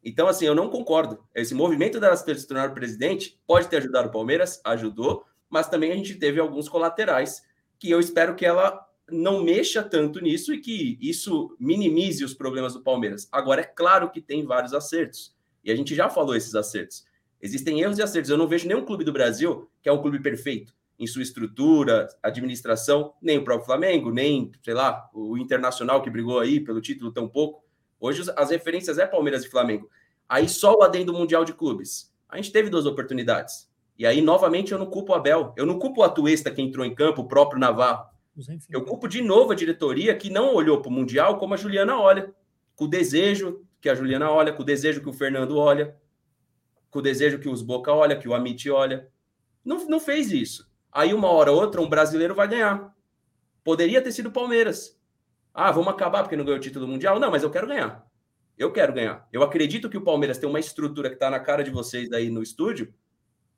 Então, 0.04 0.28
assim, 0.28 0.46
eu 0.46 0.56
não 0.56 0.70
concordo. 0.70 1.24
Esse 1.36 1.54
movimento 1.54 2.00
dela 2.00 2.16
se 2.16 2.48
tornar 2.48 2.74
presidente 2.74 3.40
pode 3.46 3.68
ter 3.68 3.78
ajudado 3.78 4.08
o 4.08 4.12
Palmeiras, 4.12 4.60
ajudou, 4.64 5.26
mas 5.50 5.70
também 5.70 5.92
a 5.92 5.96
gente 5.96 6.16
teve 6.16 6.40
alguns 6.40 6.68
colaterais 6.70 7.44
que 7.80 7.90
eu 7.90 8.00
espero 8.00 8.36
que 8.36 8.46
ela 8.46 8.86
não 9.10 9.44
mexa 9.44 9.82
tanto 9.82 10.20
nisso 10.20 10.54
e 10.54 10.60
que 10.60 10.98
isso 11.02 11.56
minimize 11.60 12.24
os 12.24 12.34
problemas 12.34 12.74
do 12.74 12.82
Palmeiras. 12.82 13.28
Agora, 13.32 13.62
é 13.62 13.66
claro 13.66 14.12
que 14.12 14.22
tem 14.22 14.46
vários 14.46 14.74
acertos, 14.74 15.36
e 15.64 15.72
a 15.72 15.76
gente 15.76 15.96
já 15.96 16.10
falou 16.10 16.36
esses 16.36 16.56
acertos. 16.56 17.06
Existem 17.42 17.82
erros 17.82 17.98
e 17.98 18.02
acertos. 18.02 18.32
Eu 18.32 18.38
não 18.38 18.48
vejo 18.48 18.68
nenhum 18.68 18.84
clube 18.84 19.04
do 19.04 19.14
Brasil 19.14 19.70
que 19.82 19.90
é 19.90 19.92
um 19.92 20.02
clube 20.02 20.20
perfeito 20.20 20.74
em 21.00 21.06
sua 21.06 21.22
estrutura, 21.22 22.08
administração, 22.24 23.14
nem 23.22 23.38
o 23.38 23.44
próprio 23.44 23.68
Flamengo, 23.68 24.12
nem, 24.12 24.52
sei 24.64 24.74
lá, 24.74 25.08
o 25.14 25.38
Internacional 25.38 26.02
que 26.02 26.10
brigou 26.10 26.40
aí 26.40 26.60
pelo 26.60 26.82
título 26.82 27.12
tão 27.12 27.28
pouco. 27.28 27.64
Hoje 28.00 28.24
as 28.36 28.50
referências 28.50 28.98
é 28.98 29.06
Palmeiras 29.06 29.44
e 29.44 29.50
Flamengo. 29.50 29.90
Aí 30.28 30.50
só 30.50 30.74
o 30.74 30.82
adendo 30.82 31.14
mundial 31.14 31.46
de 31.46 31.54
clubes. 31.54 32.12
A 32.28 32.38
gente 32.38 32.52
teve 32.52 32.70
duas 32.70 32.86
oportunidades. 32.86 33.67
E 33.98 34.06
aí, 34.06 34.22
novamente, 34.22 34.72
eu 34.72 34.78
não 34.78 34.86
culpo 34.86 35.12
o 35.12 35.16
Abel. 35.16 35.54
Eu 35.58 35.66
não 35.66 35.80
culpo 35.80 36.02
o 36.02 36.04
Atuesta 36.04 36.52
que 36.52 36.62
entrou 36.62 36.86
em 36.86 36.94
campo, 36.94 37.22
o 37.22 37.28
próprio 37.28 37.60
Navarro. 37.60 38.06
Eu 38.70 38.86
culpo 38.86 39.08
de 39.08 39.22
novo 39.22 39.52
a 39.52 39.56
diretoria 39.56 40.16
que 40.16 40.30
não 40.30 40.54
olhou 40.54 40.80
para 40.80 40.90
o 40.90 40.92
Mundial 40.92 41.40
como 41.40 41.56
a 41.56 41.58
Juliana 41.58 42.00
olha. 42.00 42.32
Com 42.76 42.86
o 42.86 42.88
desejo 42.88 43.66
que 43.82 43.90
a 43.90 43.96
Juliana 43.96 44.30
olha, 44.30 44.54
com 44.54 44.62
o 44.62 44.66
desejo 44.66 45.02
que 45.02 45.10
o 45.10 45.14
Fernando 45.14 45.58
olha, 45.58 45.98
com 46.92 47.00
o 47.00 47.02
desejo 47.02 47.40
que 47.40 47.50
os 47.50 47.64
Boca 47.64 47.92
olha, 47.92 48.16
que 48.16 48.28
o 48.28 48.36
Amit 48.36 48.70
olha. 48.70 49.10
Não, 49.66 49.84
não 49.88 50.00
fez 50.00 50.32
isso. 50.32 50.70
Aí, 50.92 51.12
uma 51.14 51.30
hora 51.30 51.52
ou 51.52 51.60
outra, 51.60 51.82
um 51.82 51.90
brasileiro 51.90 52.36
vai 52.36 52.48
ganhar. 52.48 52.96
Poderia 53.64 54.02
ter 54.02 54.12
sido 54.12 54.28
o 54.28 54.32
Palmeiras. 54.32 54.96
Ah, 55.52 55.72
vamos 55.72 55.92
acabar 55.92 56.22
porque 56.22 56.36
não 56.36 56.46
ganhou 56.46 56.60
o 56.60 56.62
título 56.62 56.88
mundial? 56.88 57.20
Não, 57.20 57.32
mas 57.32 57.42
eu 57.42 57.50
quero 57.50 57.66
ganhar. 57.66 58.08
Eu 58.56 58.72
quero 58.72 58.94
ganhar. 58.94 59.28
Eu 59.34 59.42
acredito 59.42 59.90
que 59.90 59.98
o 59.98 60.04
Palmeiras 60.04 60.38
tem 60.38 60.48
uma 60.48 60.60
estrutura 60.60 61.10
que 61.10 61.16
está 61.16 61.32
na 61.32 61.40
cara 61.40 61.64
de 61.64 61.72
vocês 61.72 62.12
aí 62.12 62.30
no 62.30 62.44
estúdio 62.44 62.94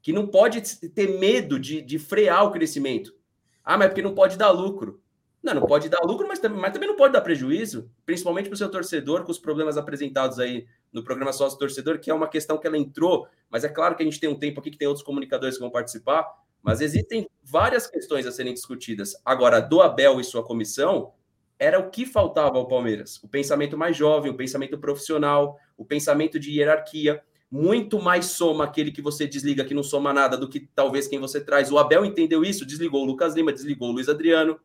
que 0.01 0.13
não 0.13 0.27
pode 0.27 0.61
ter 0.89 1.19
medo 1.19 1.59
de, 1.59 1.81
de 1.81 1.99
frear 1.99 2.45
o 2.45 2.51
crescimento. 2.51 3.13
Ah, 3.63 3.77
mas 3.77 3.85
é 3.85 3.89
porque 3.89 4.01
não 4.01 4.15
pode 4.15 4.37
dar 4.37 4.51
lucro. 4.51 5.01
Não, 5.41 5.53
não 5.53 5.65
pode 5.65 5.87
dar 5.87 6.01
lucro, 6.01 6.27
mas 6.27 6.39
também, 6.39 6.59
mas 6.59 6.73
também 6.73 6.89
não 6.89 6.97
pode 6.97 7.13
dar 7.13 7.21
prejuízo, 7.21 7.89
principalmente 8.05 8.49
para 8.49 8.55
o 8.55 8.57
seu 8.57 8.69
torcedor, 8.69 9.23
com 9.23 9.31
os 9.31 9.39
problemas 9.39 9.77
apresentados 9.77 10.37
aí 10.37 10.67
no 10.91 11.03
programa 11.03 11.31
Sócio 11.31 11.57
Torcedor, 11.57 11.99
que 11.99 12.11
é 12.11 12.13
uma 12.13 12.27
questão 12.27 12.57
que 12.57 12.67
ela 12.67 12.77
entrou, 12.77 13.27
mas 13.49 13.63
é 13.63 13.69
claro 13.69 13.95
que 13.95 14.03
a 14.03 14.05
gente 14.05 14.19
tem 14.19 14.29
um 14.29 14.37
tempo 14.37 14.59
aqui 14.59 14.71
que 14.71 14.77
tem 14.77 14.87
outros 14.87 15.05
comunicadores 15.05 15.55
que 15.55 15.61
vão 15.61 15.71
participar, 15.71 16.27
mas 16.61 16.81
existem 16.81 17.29
várias 17.41 17.87
questões 17.87 18.25
a 18.25 18.31
serem 18.31 18.53
discutidas. 18.53 19.15
Agora, 19.23 19.61
do 19.61 19.81
Abel 19.81 20.19
e 20.19 20.23
sua 20.25 20.43
comissão, 20.43 21.13
era 21.57 21.79
o 21.79 21.89
que 21.89 22.05
faltava 22.05 22.57
ao 22.57 22.67
Palmeiras: 22.67 23.21
o 23.23 23.27
pensamento 23.27 23.77
mais 23.77 23.95
jovem, 23.95 24.31
o 24.31 24.37
pensamento 24.37 24.77
profissional, 24.77 25.57
o 25.77 25.85
pensamento 25.85 26.39
de 26.39 26.51
hierarquia. 26.51 27.21
Muito 27.51 27.99
mais 27.99 28.27
soma 28.27 28.63
aquele 28.63 28.91
que 28.91 29.01
você 29.01 29.25
desliga 29.25 29.65
que 29.65 29.73
não 29.73 29.81
soma 29.81 30.13
nada 30.13 30.37
do 30.37 30.47
que 30.47 30.69
talvez 30.75 31.07
quem 31.07 31.19
você 31.19 31.41
traz. 31.41 31.71
O 31.71 31.79
Abel 31.79 32.05
entendeu 32.05 32.43
isso, 32.43 32.65
desligou 32.65 33.01
o 33.01 33.05
Lucas 33.05 33.33
Lima, 33.33 33.51
desligou 33.51 33.89
o 33.89 33.91
Luiz 33.91 34.07
Adriano. 34.07 34.59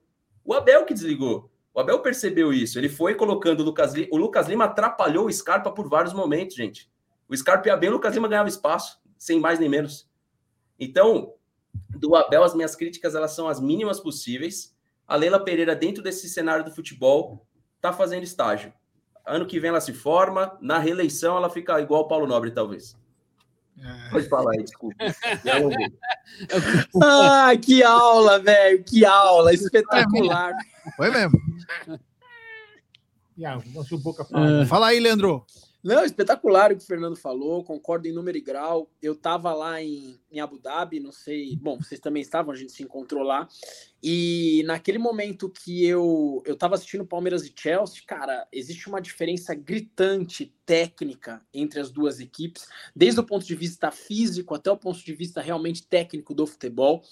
O 0.44 0.52
Abel 0.52 0.84
que 0.84 0.92
desligou. 0.92 1.50
O 1.72 1.80
Abel 1.80 2.00
percebeu 2.00 2.52
isso. 2.52 2.78
Ele 2.78 2.88
foi 2.88 3.14
colocando 3.14 3.60
o 3.60 3.64
Lucas 3.64 3.94
Lima. 3.94 4.08
O 4.12 4.16
Lucas 4.16 4.46
Lima 4.48 4.64
atrapalhou 4.64 5.26
o 5.26 5.32
Scarpa 5.32 5.72
por 5.72 5.88
vários 5.88 6.12
momentos, 6.12 6.56
gente. 6.56 6.90
O 7.26 7.34
Scarpa 7.34 7.68
ia 7.68 7.76
bem, 7.76 7.88
o 7.88 7.94
Lucas 7.94 8.14
Lima 8.14 8.28
ganhava 8.28 8.48
espaço, 8.48 9.00
sem 9.18 9.40
mais 9.40 9.58
nem 9.58 9.68
menos. 9.68 10.08
Então, 10.78 11.34
do 11.88 12.14
Abel, 12.14 12.44
as 12.44 12.54
minhas 12.54 12.76
críticas 12.76 13.14
elas 13.14 13.32
são 13.32 13.48
as 13.48 13.60
mínimas 13.60 13.98
possíveis. 13.98 14.76
A 15.06 15.16
Leila 15.16 15.42
Pereira, 15.42 15.74
dentro 15.74 16.02
desse 16.02 16.28
cenário 16.28 16.64
do 16.64 16.70
futebol, 16.70 17.46
está 17.76 17.92
fazendo 17.92 18.22
estágio. 18.24 18.72
Ano 19.26 19.46
que 19.46 19.58
vem 19.58 19.70
ela 19.70 19.80
se 19.80 19.92
forma, 19.92 20.56
na 20.60 20.78
reeleição 20.78 21.36
ela 21.36 21.48
fica 21.48 21.80
igual 21.80 22.02
o 22.02 22.08
Paulo 22.08 22.26
Nobre, 22.26 22.50
talvez. 22.50 22.96
É. 23.82 24.10
Pode 24.10 24.28
falar 24.28 24.52
aí, 24.52 24.62
desculpa. 24.62 24.96
ah, 27.02 27.52
que 27.60 27.82
aula, 27.82 28.38
velho, 28.38 28.84
que 28.84 29.04
aula, 29.04 29.52
espetacular. 29.52 30.52
Foi 30.96 31.10
mesmo. 31.10 31.38
Fala 34.66 34.88
aí, 34.88 35.00
Leandro. 35.00 35.44
Não, 35.84 36.02
espetacular 36.02 36.72
o 36.72 36.76
que 36.78 36.82
o 36.82 36.86
Fernando 36.86 37.14
falou, 37.14 37.62
concordo 37.62 38.08
em 38.08 38.12
número 38.12 38.38
e 38.38 38.40
grau. 38.40 38.90
Eu 39.02 39.12
estava 39.12 39.52
lá 39.52 39.82
em, 39.82 40.18
em 40.32 40.40
Abu 40.40 40.58
Dhabi, 40.58 40.98
não 40.98 41.12
sei, 41.12 41.54
bom, 41.56 41.76
vocês 41.76 42.00
também 42.00 42.22
estavam, 42.22 42.54
a 42.54 42.56
gente 42.56 42.72
se 42.72 42.82
encontrou 42.82 43.22
lá. 43.22 43.46
E 44.02 44.62
naquele 44.64 44.96
momento 44.96 45.50
que 45.50 45.84
eu 45.84 46.42
eu 46.46 46.54
estava 46.54 46.74
assistindo 46.74 47.04
Palmeiras 47.04 47.44
e 47.44 47.52
Chelsea, 47.54 48.02
cara, 48.06 48.48
existe 48.50 48.88
uma 48.88 48.98
diferença 48.98 49.54
gritante 49.54 50.54
técnica 50.64 51.42
entre 51.52 51.78
as 51.80 51.90
duas 51.90 52.18
equipes, 52.18 52.66
desde 52.96 53.20
o 53.20 53.26
ponto 53.26 53.44
de 53.44 53.54
vista 53.54 53.90
físico 53.90 54.54
até 54.54 54.70
o 54.70 54.78
ponto 54.78 55.04
de 55.04 55.14
vista 55.14 55.42
realmente 55.42 55.86
técnico 55.86 56.32
do 56.32 56.46
futebol. 56.46 57.02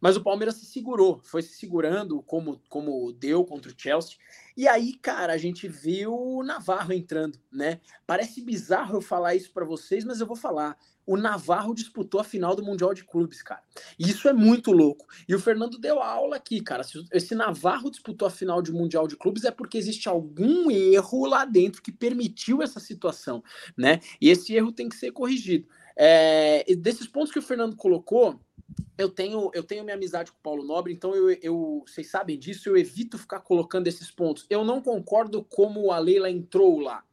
Mas 0.00 0.16
o 0.16 0.22
Palmeiras 0.22 0.54
se 0.56 0.64
segurou, 0.64 1.20
foi 1.22 1.42
se 1.42 1.52
segurando 1.52 2.22
como 2.22 2.58
como 2.70 3.12
deu 3.12 3.44
contra 3.44 3.70
o 3.70 3.74
Chelsea. 3.76 4.16
E 4.56 4.68
aí, 4.68 4.94
cara, 4.94 5.32
a 5.32 5.38
gente 5.38 5.66
viu 5.66 6.14
o 6.14 6.42
Navarro 6.42 6.92
entrando, 6.92 7.38
né? 7.50 7.80
Parece 8.06 8.42
bizarro 8.42 8.96
eu 8.96 9.00
falar 9.00 9.34
isso 9.34 9.52
para 9.52 9.64
vocês, 9.64 10.04
mas 10.04 10.20
eu 10.20 10.26
vou 10.26 10.36
falar. 10.36 10.76
O 11.04 11.16
Navarro 11.16 11.74
disputou 11.74 12.20
a 12.20 12.24
final 12.24 12.54
do 12.54 12.62
Mundial 12.62 12.94
de 12.94 13.04
Clubes, 13.04 13.42
cara. 13.42 13.62
E 13.98 14.08
isso 14.08 14.28
é 14.28 14.32
muito 14.32 14.70
louco. 14.70 15.06
E 15.28 15.34
o 15.34 15.40
Fernando 15.40 15.78
deu 15.78 16.00
aula 16.00 16.36
aqui, 16.36 16.60
cara. 16.60 16.84
Se 16.84 17.04
esse 17.12 17.34
Navarro 17.34 17.90
disputou 17.90 18.28
a 18.28 18.30
final 18.30 18.62
de 18.62 18.72
Mundial 18.72 19.08
de 19.08 19.16
Clubes 19.16 19.44
é 19.44 19.50
porque 19.50 19.78
existe 19.78 20.08
algum 20.08 20.70
erro 20.70 21.26
lá 21.26 21.44
dentro 21.44 21.82
que 21.82 21.90
permitiu 21.90 22.62
essa 22.62 22.78
situação, 22.78 23.42
né? 23.76 24.00
E 24.20 24.30
esse 24.30 24.54
erro 24.54 24.70
tem 24.70 24.88
que 24.88 24.96
ser 24.96 25.10
corrigido. 25.10 25.66
É, 25.96 26.64
desses 26.76 27.06
pontos 27.06 27.32
que 27.32 27.38
o 27.38 27.42
Fernando 27.42 27.76
colocou, 27.76 28.40
eu 28.96 29.08
tenho, 29.08 29.50
eu 29.54 29.62
tenho 29.62 29.84
minha 29.84 29.96
amizade 29.96 30.30
com 30.30 30.38
o 30.38 30.42
Paulo 30.42 30.64
Nobre, 30.64 30.92
então 30.92 31.14
eu, 31.14 31.30
eu, 31.42 31.84
vocês 31.86 32.10
sabem 32.10 32.38
disso, 32.38 32.68
eu 32.68 32.76
evito 32.76 33.18
ficar 33.18 33.40
colocando 33.40 33.86
esses 33.88 34.10
pontos. 34.10 34.46
Eu 34.48 34.64
não 34.64 34.80
concordo 34.80 35.44
como 35.44 35.90
a 35.90 35.98
Leila 35.98 36.30
entrou 36.30 36.78
lá 36.78 37.04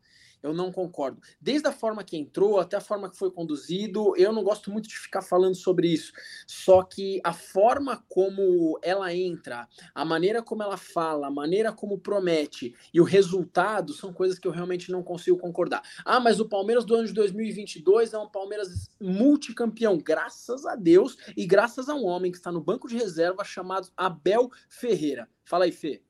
eu 0.42 0.54
não 0.54 0.72
concordo. 0.72 1.22
Desde 1.40 1.68
a 1.68 1.72
forma 1.72 2.04
que 2.04 2.18
entrou 2.18 2.60
até 2.60 2.78
a 2.78 2.82
forma 2.82 3.10
que 3.10 3.18
foi 3.18 3.32
conduzido, 3.32 4.16
eu 4.18 4.32
não 4.32 4.44
gosto 4.44 4.72
muito 4.72 4.88
de 4.88 4.98
ficar 4.98 5.22
falando 5.22 5.56
sobre 5.56 5.88
isso. 5.88 6.14
Só 6.48 6.84
que 6.84 7.20
a 7.24 7.34
forma 7.34 8.04
como 8.08 8.80
ela 8.82 9.14
entra, 9.14 9.68
a 9.94 10.06
maneira 10.06 10.42
como 10.42 10.64
ela 10.64 10.78
fala, 10.78 11.28
a 11.28 11.32
maneira 11.32 11.72
como 11.72 12.00
promete 12.00 12.76
e 12.94 13.02
o 13.02 13.04
resultado 13.04 13.94
são 13.94 14.14
coisas 14.14 14.40
que 14.40 14.48
eu 14.48 14.52
realmente 14.52 14.92
não 14.92 15.04
consigo 15.04 15.38
concordar. 15.38 15.82
Ah, 16.06 16.20
mas 16.20 16.40
o 16.40 16.48
Palmeiras 16.48 16.86
do 16.86 16.96
ano 16.96 17.08
de 17.08 17.14
2022 17.14 18.14
é 18.14 18.18
um 18.18 18.30
Palmeiras 18.30 18.90
multicampeão, 19.00 19.98
graças 19.98 20.66
a 20.66 20.76
Deus 20.76 21.18
e 21.36 21.46
graças 21.46 21.90
a 21.90 21.96
um 21.96 22.06
homem 22.06 22.32
que 22.32 22.38
está 22.38 22.52
no 22.52 22.62
banco 22.62 22.88
de 22.88 22.96
reserva 22.96 23.44
chamado 23.44 23.90
Abel 23.96 24.50
Ferreira. 24.70 25.30
Fala 25.44 25.66
aí, 25.66 25.72
Fê. 25.72 26.02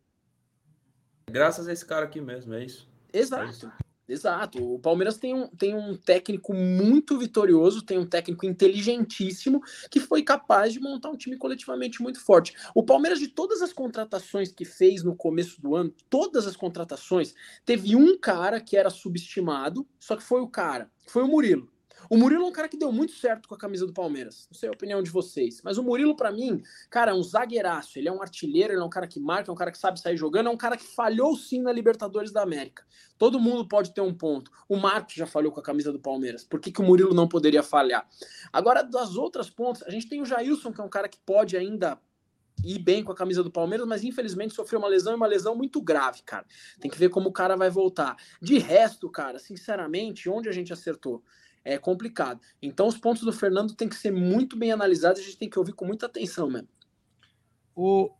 Graças 1.29 1.67
a 1.67 1.73
esse 1.73 1.85
cara 1.85 2.05
aqui 2.05 2.19
mesmo, 2.19 2.53
é 2.53 2.65
isso. 2.65 2.89
Exato. 3.13 3.43
É 3.43 3.49
isso. 3.49 3.71
Exato. 4.09 4.73
O 4.73 4.79
Palmeiras 4.79 5.17
tem 5.17 5.35
um, 5.35 5.47
tem 5.47 5.75
um 5.75 5.95
técnico 5.95 6.51
muito 6.53 7.17
vitorioso, 7.17 7.83
tem 7.83 7.99
um 7.99 8.05
técnico 8.05 8.45
inteligentíssimo 8.45 9.61
que 9.91 9.99
foi 9.99 10.23
capaz 10.23 10.73
de 10.73 10.79
montar 10.79 11.09
um 11.09 11.15
time 11.15 11.37
coletivamente 11.37 12.01
muito 12.01 12.19
forte. 12.19 12.55
O 12.73 12.83
Palmeiras, 12.83 13.19
de 13.19 13.27
todas 13.27 13.61
as 13.61 13.71
contratações 13.71 14.51
que 14.51 14.65
fez 14.65 15.03
no 15.03 15.15
começo 15.15 15.61
do 15.61 15.75
ano, 15.75 15.93
todas 16.09 16.47
as 16.47 16.55
contratações, 16.55 17.35
teve 17.63 17.95
um 17.95 18.17
cara 18.17 18.59
que 18.59 18.75
era 18.75 18.89
subestimado, 18.89 19.87
só 19.99 20.15
que 20.15 20.23
foi 20.23 20.41
o 20.41 20.47
cara, 20.47 20.89
foi 21.05 21.23
o 21.23 21.27
Murilo. 21.27 21.69
O 22.09 22.17
Murilo 22.17 22.43
é 22.43 22.47
um 22.47 22.51
cara 22.51 22.67
que 22.67 22.77
deu 22.77 22.91
muito 22.91 23.13
certo 23.13 23.47
com 23.47 23.55
a 23.55 23.57
camisa 23.57 23.85
do 23.85 23.93
Palmeiras. 23.93 24.47
Não 24.51 24.57
sei 24.57 24.69
a 24.69 24.71
opinião 24.71 25.01
de 25.01 25.09
vocês. 25.09 25.61
Mas 25.63 25.77
o 25.77 25.83
Murilo, 25.83 26.15
para 26.15 26.31
mim, 26.31 26.61
cara, 26.89 27.11
é 27.11 27.13
um 27.13 27.23
zagueiraço. 27.23 27.97
Ele 27.97 28.07
é 28.07 28.11
um 28.11 28.21
artilheiro, 28.21 28.73
ele 28.73 28.81
é 28.81 28.83
um 28.83 28.89
cara 28.89 29.07
que 29.07 29.19
marca, 29.19 29.49
é 29.49 29.53
um 29.53 29.57
cara 29.57 29.71
que 29.71 29.77
sabe 29.77 29.99
sair 29.99 30.17
jogando, 30.17 30.47
é 30.47 30.49
um 30.51 30.57
cara 30.57 30.77
que 30.77 30.85
falhou 30.85 31.35
sim 31.35 31.61
na 31.61 31.71
Libertadores 31.71 32.31
da 32.31 32.41
América. 32.41 32.83
Todo 33.17 33.39
mundo 33.39 33.67
pode 33.67 33.93
ter 33.93 34.01
um 34.01 34.13
ponto. 34.13 34.51
O 34.67 34.77
Marcos 34.77 35.15
já 35.15 35.25
falhou 35.25 35.51
com 35.51 35.59
a 35.59 35.63
camisa 35.63 35.91
do 35.91 35.99
Palmeiras. 35.99 36.43
Por 36.43 36.59
que, 36.59 36.71
que 36.71 36.81
o 36.81 36.83
Murilo 36.83 37.13
não 37.13 37.27
poderia 37.27 37.63
falhar? 37.63 38.07
Agora, 38.53 38.83
das 38.83 39.15
outras 39.15 39.49
pontas, 39.49 39.83
a 39.83 39.89
gente 39.89 40.07
tem 40.07 40.21
o 40.21 40.25
Jailson, 40.25 40.71
que 40.71 40.79
é 40.79 40.83
um 40.83 40.89
cara 40.89 41.09
que 41.09 41.19
pode 41.25 41.57
ainda 41.57 41.99
ir 42.63 42.79
bem 42.79 43.03
com 43.03 43.11
a 43.11 43.15
camisa 43.15 43.43
do 43.43 43.51
Palmeiras, 43.51 43.87
mas 43.87 44.03
infelizmente 44.03 44.53
sofreu 44.53 44.79
uma 44.79 44.87
lesão 44.87 45.13
e 45.13 45.15
uma 45.15 45.27
lesão 45.27 45.55
muito 45.55 45.81
grave, 45.81 46.21
cara. 46.23 46.45
Tem 46.79 46.89
que 46.89 46.97
ver 46.97 47.09
como 47.09 47.29
o 47.29 47.33
cara 47.33 47.55
vai 47.55 47.69
voltar. 47.69 48.15
De 48.41 48.57
resto, 48.57 49.09
cara, 49.09 49.39
sinceramente, 49.39 50.29
onde 50.29 50.49
a 50.49 50.51
gente 50.51 50.73
acertou? 50.73 51.23
É 51.63 51.77
complicado. 51.77 52.39
Então, 52.61 52.87
os 52.87 52.97
pontos 52.97 53.23
do 53.23 53.33
Fernando 53.33 53.73
têm 53.73 53.89
que 53.89 53.95
ser 53.95 54.11
muito 54.11 54.57
bem 54.57 54.71
analisados, 54.71 55.21
a 55.21 55.23
gente 55.23 55.37
tem 55.37 55.49
que 55.49 55.59
ouvir 55.59 55.73
com 55.73 55.85
muita 55.85 56.05
atenção 56.05 56.49
mesmo. 56.49 56.69
O, 57.75 58.11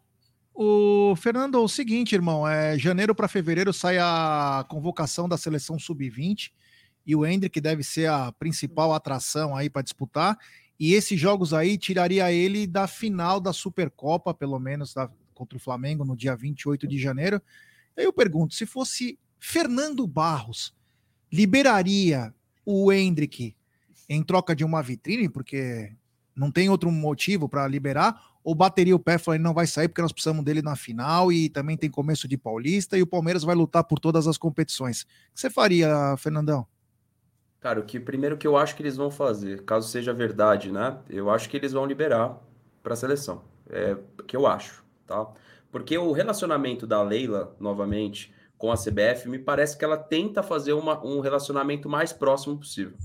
o 0.54 1.16
Fernando, 1.16 1.56
o 1.56 1.68
seguinte, 1.68 2.16
irmão, 2.16 2.48
é 2.48 2.78
janeiro 2.78 3.16
para 3.16 3.28
fevereiro 3.28 3.74
sai 3.74 3.98
a 3.98 4.66
convocação 4.70 5.28
da 5.28 5.38
seleção 5.38 5.80
sub-20 5.80 6.52
e 7.06 7.16
o 7.16 7.26
Hendrick 7.26 7.60
deve 7.60 7.84
ser 7.84 8.10
a 8.10 8.32
principal 8.34 8.94
atração 8.94 9.56
aí 9.56 9.70
para 9.70 9.82
disputar. 9.82 10.38
E 10.80 10.94
esses 10.94 11.20
jogos 11.20 11.54
aí 11.54 11.78
tiraria 11.78 12.32
ele 12.32 12.66
da 12.66 12.88
final 12.88 13.40
da 13.40 13.52
Supercopa, 13.52 14.34
pelo 14.34 14.60
menos 14.60 14.94
da, 14.94 15.10
contra 15.34 15.58
o 15.58 15.62
Flamengo 15.62 16.06
no 16.06 16.16
dia 16.16 16.36
28 16.36 16.88
de 16.88 16.98
janeiro. 16.98 17.42
Eu 17.98 18.14
pergunto, 18.14 18.54
se 18.54 18.66
fosse 18.66 19.20
Fernando 19.40 20.06
Barros, 20.06 20.74
liberaria 21.32 22.34
o 22.72 22.92
Hendrick 22.92 23.56
em 24.08 24.22
troca 24.22 24.56
de 24.56 24.64
uma 24.64 24.82
vitrine, 24.84 25.28
porque 25.28 25.92
não 26.36 26.52
tem 26.52 26.70
outro 26.70 26.92
motivo 26.92 27.50
para 27.50 27.68
liberar, 27.68 28.22
ou 28.44 28.54
bateria 28.54 28.96
o 28.96 29.00
pé 29.00 29.18
e 29.36 29.40
não 29.40 29.54
vai 29.54 29.66
sair 29.66 29.88
porque 29.88 30.02
nós 30.02 30.12
precisamos 30.12 30.46
dele 30.46 30.62
na 30.62 30.76
final 30.76 31.32
e 31.32 31.50
também 31.50 31.76
tem 31.76 31.90
começo 31.90 32.28
de 32.28 32.38
Paulista 32.38 32.96
e 32.98 33.02
o 33.02 33.08
Palmeiras 33.08 33.44
vai 33.44 33.56
lutar 33.56 33.84
por 33.84 34.00
todas 34.00 34.28
as 34.28 34.38
competições. 34.38 35.02
O 35.02 35.06
que 35.34 35.42
você 35.42 35.50
faria, 35.50 36.16
Fernandão? 36.18 36.66
Cara, 37.60 37.80
o 37.80 37.84
que 37.84 38.00
primeiro 38.00 38.38
que 38.38 38.48
eu 38.48 38.56
acho 38.56 38.76
que 38.76 38.84
eles 38.84 38.96
vão 38.96 39.12
fazer, 39.12 39.66
caso 39.66 39.90
seja 39.90 40.14
verdade, 40.14 40.72
né? 40.72 40.98
Eu 41.10 41.30
acho 41.30 41.50
que 41.50 41.58
eles 41.58 41.74
vão 41.74 41.86
liberar 41.86 42.40
para 42.82 42.94
a 42.94 42.98
seleção. 42.98 43.42
É 43.70 43.98
o 44.18 44.24
que 44.24 44.38
eu 44.38 44.48
acho, 44.48 44.84
tá? 45.06 45.28
Porque 45.72 45.98
o 45.98 46.12
relacionamento 46.12 46.88
da 46.88 47.02
Leila, 47.04 47.56
novamente, 47.60 48.32
com 48.60 48.72
a 48.72 48.76
CBF, 48.76 49.30
me 49.30 49.40
parece 49.40 49.78
que 49.78 49.86
ela 49.86 49.98
tenta 49.98 50.44
fazer 50.44 50.74
uma, 50.74 51.04
um 51.04 51.22
relacionamento 51.22 51.88
mais 51.90 52.12
próximo 52.12 52.58
possível. 52.58 52.98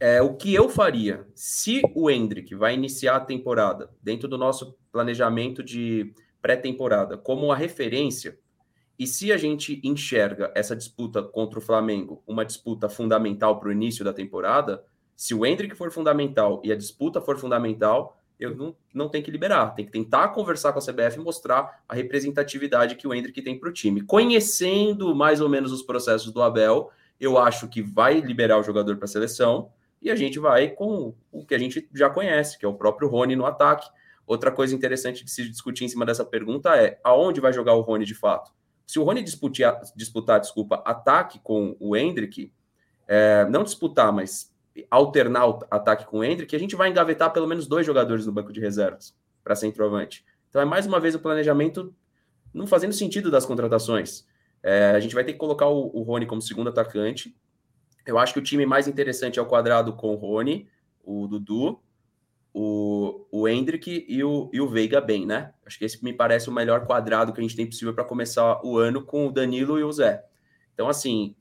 É, 0.00 0.20
o 0.20 0.34
que 0.34 0.52
eu 0.52 0.68
faria, 0.68 1.26
se 1.32 1.80
o 1.94 2.10
Hendrick 2.10 2.54
vai 2.56 2.74
iniciar 2.74 3.16
a 3.16 3.20
temporada 3.20 3.88
dentro 4.02 4.28
do 4.28 4.36
nosso 4.36 4.76
planejamento 4.90 5.62
de 5.62 6.12
pré-temporada 6.42 7.16
como 7.16 7.52
a 7.52 7.56
referência, 7.56 8.36
e 8.98 9.06
se 9.06 9.32
a 9.32 9.36
gente 9.36 9.80
enxerga 9.84 10.52
essa 10.54 10.74
disputa 10.74 11.22
contra 11.22 11.60
o 11.60 11.62
Flamengo 11.62 12.22
uma 12.26 12.44
disputa 12.44 12.88
fundamental 12.88 13.60
para 13.60 13.68
o 13.68 13.72
início 13.72 14.04
da 14.04 14.12
temporada, 14.12 14.84
se 15.16 15.34
o 15.34 15.46
Hendrick 15.46 15.76
for 15.76 15.92
fundamental 15.92 16.60
e 16.64 16.72
a 16.72 16.76
disputa 16.76 17.20
for 17.20 17.38
fundamental, 17.38 18.20
eu 18.38 18.54
não, 18.54 18.76
não 18.92 19.08
tenho 19.08 19.24
que 19.24 19.30
liberar. 19.30 19.74
Tem 19.74 19.84
que 19.84 19.92
tentar 19.92 20.28
conversar 20.28 20.72
com 20.72 20.78
a 20.78 20.82
CBF 20.82 21.18
e 21.18 21.22
mostrar 21.22 21.82
a 21.88 21.94
representatividade 21.94 22.96
que 22.96 23.06
o 23.06 23.14
Hendrick 23.14 23.40
tem 23.42 23.58
para 23.58 23.68
o 23.68 23.72
time. 23.72 24.02
Conhecendo 24.02 25.14
mais 25.14 25.40
ou 25.40 25.48
menos 25.48 25.72
os 25.72 25.82
processos 25.82 26.32
do 26.32 26.42
Abel, 26.42 26.90
eu 27.20 27.38
acho 27.38 27.68
que 27.68 27.80
vai 27.80 28.20
liberar 28.20 28.58
o 28.58 28.62
jogador 28.62 28.96
para 28.96 29.04
a 29.04 29.08
seleção 29.08 29.70
e 30.02 30.10
a 30.10 30.16
gente 30.16 30.38
vai 30.38 30.68
com 30.68 31.14
o 31.32 31.44
que 31.46 31.54
a 31.54 31.58
gente 31.58 31.88
já 31.94 32.10
conhece, 32.10 32.58
que 32.58 32.66
é 32.66 32.68
o 32.68 32.74
próprio 32.74 33.08
Rony 33.08 33.36
no 33.36 33.46
ataque. 33.46 33.88
Outra 34.26 34.50
coisa 34.50 34.74
interessante 34.74 35.24
de 35.24 35.30
se 35.30 35.48
discutir 35.48 35.84
em 35.84 35.88
cima 35.88 36.04
dessa 36.04 36.24
pergunta 36.24 36.76
é 36.76 36.98
aonde 37.04 37.40
vai 37.40 37.52
jogar 37.52 37.74
o 37.74 37.80
Rony 37.80 38.04
de 38.04 38.14
fato? 38.14 38.52
Se 38.86 38.98
o 38.98 39.02
Rony 39.02 39.22
disputar, 39.22 39.80
disputar 39.96 40.40
desculpa, 40.40 40.82
ataque 40.84 41.38
com 41.42 41.76
o 41.80 41.96
Hendrick, 41.96 42.52
é, 43.06 43.46
não 43.48 43.62
disputar, 43.62 44.12
mas 44.12 44.53
alternar 44.90 45.48
o 45.48 45.60
ataque 45.70 46.06
com 46.06 46.18
o 46.18 46.24
Hendrick, 46.24 46.54
a 46.54 46.58
gente 46.58 46.76
vai 46.76 46.90
engavetar 46.90 47.32
pelo 47.32 47.46
menos 47.46 47.66
dois 47.66 47.86
jogadores 47.86 48.26
no 48.26 48.32
banco 48.32 48.52
de 48.52 48.60
reservas 48.60 49.14
para 49.42 49.54
centroavante. 49.54 50.24
Então 50.48 50.60
é 50.60 50.64
mais 50.64 50.86
uma 50.86 51.00
vez 51.00 51.14
o 51.14 51.20
planejamento 51.20 51.94
não 52.52 52.66
fazendo 52.66 52.92
sentido 52.92 53.30
das 53.30 53.44
contratações. 53.44 54.26
É, 54.62 54.90
a 54.90 55.00
gente 55.00 55.14
vai 55.14 55.24
ter 55.24 55.32
que 55.32 55.38
colocar 55.38 55.68
o, 55.68 55.90
o 55.94 56.02
Rony 56.02 56.26
como 56.26 56.40
segundo 56.40 56.70
atacante. 56.70 57.36
Eu 58.06 58.18
acho 58.18 58.32
que 58.32 58.38
o 58.38 58.42
time 58.42 58.64
mais 58.64 58.88
interessante 58.88 59.38
é 59.38 59.42
o 59.42 59.46
quadrado 59.46 59.92
com 59.94 60.14
o 60.14 60.16
Rony, 60.16 60.68
o 61.02 61.26
Dudu, 61.26 61.80
o, 62.52 63.26
o 63.32 63.48
Hendrick 63.48 64.06
e 64.08 64.22
o, 64.22 64.48
e 64.52 64.60
o 64.60 64.68
Veiga 64.68 65.00
bem, 65.00 65.26
né? 65.26 65.52
Acho 65.66 65.78
que 65.78 65.84
esse 65.84 66.02
me 66.04 66.12
parece 66.12 66.48
o 66.48 66.52
melhor 66.52 66.86
quadrado 66.86 67.32
que 67.32 67.40
a 67.40 67.42
gente 67.42 67.56
tem 67.56 67.66
possível 67.66 67.92
para 67.92 68.04
começar 68.04 68.64
o 68.64 68.78
ano 68.78 69.02
com 69.02 69.26
o 69.26 69.32
Danilo 69.32 69.78
e 69.78 69.82
o 69.82 69.92
Zé. 69.92 70.24
Então, 70.72 70.88
assim, 70.88 71.34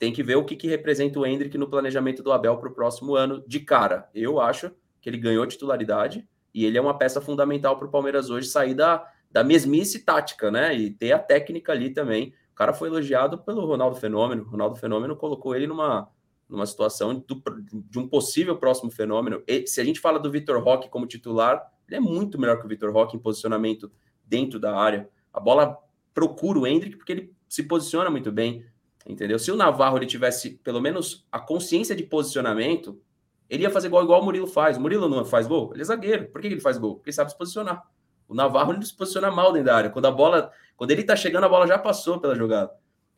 tem 0.00 0.10
que 0.14 0.22
ver 0.22 0.36
o 0.36 0.44
que, 0.44 0.56
que 0.56 0.66
representa 0.66 1.20
o 1.20 1.26
Hendrick 1.26 1.58
no 1.58 1.68
planejamento 1.68 2.22
do 2.22 2.32
Abel 2.32 2.56
para 2.56 2.70
o 2.70 2.72
próximo 2.72 3.14
ano 3.14 3.44
de 3.46 3.60
cara. 3.60 4.08
Eu 4.14 4.40
acho 4.40 4.72
que 4.98 5.10
ele 5.10 5.18
ganhou 5.18 5.46
titularidade 5.46 6.26
e 6.54 6.64
ele 6.64 6.78
é 6.78 6.80
uma 6.80 6.96
peça 6.96 7.20
fundamental 7.20 7.76
para 7.76 7.86
o 7.86 7.90
Palmeiras 7.90 8.30
hoje 8.30 8.48
sair 8.48 8.72
da, 8.72 9.06
da 9.30 9.44
mesmice 9.44 10.02
tática, 10.02 10.50
né? 10.50 10.74
E 10.74 10.90
ter 10.90 11.12
a 11.12 11.18
técnica 11.18 11.72
ali 11.72 11.90
também. 11.90 12.32
O 12.50 12.54
cara 12.54 12.72
foi 12.72 12.88
elogiado 12.88 13.36
pelo 13.36 13.66
Ronaldo 13.66 13.94
Fenômeno. 13.94 14.42
O 14.42 14.46
Ronaldo 14.46 14.76
Fenômeno 14.76 15.14
colocou 15.14 15.54
ele 15.54 15.66
numa, 15.66 16.08
numa 16.48 16.64
situação 16.64 17.14
do, 17.14 17.42
de 17.70 17.98
um 17.98 18.08
possível 18.08 18.56
próximo 18.56 18.90
fenômeno. 18.90 19.42
E, 19.46 19.66
se 19.66 19.82
a 19.82 19.84
gente 19.84 20.00
fala 20.00 20.18
do 20.18 20.30
Vitor 20.30 20.62
Roque 20.64 20.88
como 20.88 21.06
titular, 21.06 21.62
ele 21.86 21.96
é 21.96 22.00
muito 22.00 22.40
melhor 22.40 22.58
que 22.58 22.64
o 22.64 22.68
Vitor 22.68 22.90
Roque 22.90 23.18
em 23.18 23.20
posicionamento 23.20 23.92
dentro 24.24 24.58
da 24.58 24.74
área. 24.74 25.10
A 25.30 25.38
bola 25.38 25.76
procura 26.14 26.58
o 26.58 26.66
Hendrick 26.66 26.96
porque 26.96 27.12
ele 27.12 27.34
se 27.46 27.64
posiciona 27.64 28.08
muito 28.08 28.32
bem, 28.32 28.64
entendeu? 29.10 29.38
Se 29.38 29.50
o 29.50 29.56
Navarro 29.56 29.98
ele 29.98 30.06
tivesse 30.06 30.50
pelo 30.62 30.80
menos 30.80 31.26
a 31.30 31.38
consciência 31.38 31.94
de 31.94 32.02
posicionamento, 32.02 33.00
ele 33.48 33.64
ia 33.64 33.70
fazer 33.70 33.88
igual, 33.88 34.04
igual 34.04 34.22
o 34.22 34.24
Murilo 34.24 34.46
faz. 34.46 34.76
O 34.76 34.80
Murilo 34.80 35.08
não 35.08 35.24
faz 35.24 35.46
gol? 35.46 35.70
Ele 35.72 35.82
é 35.82 35.84
zagueiro. 35.84 36.28
Por 36.28 36.40
que 36.40 36.46
ele 36.46 36.60
faz 36.60 36.78
gol? 36.78 36.94
Porque 36.94 37.10
ele 37.10 37.14
sabe 37.14 37.32
se 37.32 37.36
posicionar. 37.36 37.82
O 38.28 38.34
Navarro 38.34 38.72
ele 38.72 38.86
se 38.86 38.96
posiciona 38.96 39.28
mal 39.30 39.52
dentro 39.52 39.66
da 39.66 39.76
área. 39.76 39.90
Quando 39.90 40.06
a 40.06 40.10
bola, 40.10 40.52
quando 40.76 40.92
ele 40.92 41.02
tá 41.02 41.16
chegando, 41.16 41.44
a 41.44 41.48
bola 41.48 41.66
já 41.66 41.76
passou 41.76 42.20
pela 42.20 42.36
jogada. 42.36 42.70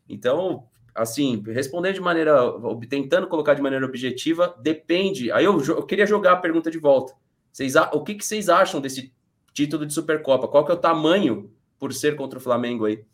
Então, 0.09 0.65
assim, 0.95 1.43
respondendo 1.47 1.95
de 1.95 2.01
maneira, 2.01 2.35
tentando 2.89 3.27
colocar 3.27 3.53
de 3.53 3.61
maneira 3.61 3.85
objetiva, 3.85 4.57
depende. 4.61 5.31
Aí 5.31 5.45
eu, 5.45 5.63
eu 5.63 5.85
queria 5.85 6.07
jogar 6.07 6.33
a 6.33 6.37
pergunta 6.37 6.71
de 6.71 6.79
volta. 6.79 7.13
Vocês, 7.53 7.75
o 7.77 8.03
que, 8.03 8.15
que 8.15 8.25
vocês 8.25 8.49
acham 8.49 8.81
desse 8.81 9.13
título 9.53 9.85
de 9.85 9.93
Supercopa? 9.93 10.49
Qual 10.49 10.65
que 10.65 10.73
é 10.73 10.75
o 10.75 10.79
tamanho 10.79 11.53
por 11.79 11.93
ser 11.93 12.17
contra 12.17 12.39
o 12.39 12.43
Flamengo 12.43 12.87
aí? 12.87 13.05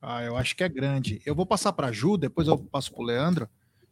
Ah, 0.00 0.22
eu 0.22 0.36
acho 0.36 0.54
que 0.54 0.62
é 0.62 0.68
grande. 0.68 1.20
Eu 1.26 1.34
vou 1.34 1.44
passar 1.44 1.72
para 1.72 1.88
a 1.88 1.92
Ju, 1.92 2.16
depois 2.16 2.46
eu 2.46 2.56
passo 2.56 2.92
para 2.92 3.02
o 3.02 3.06
Leandro 3.06 3.48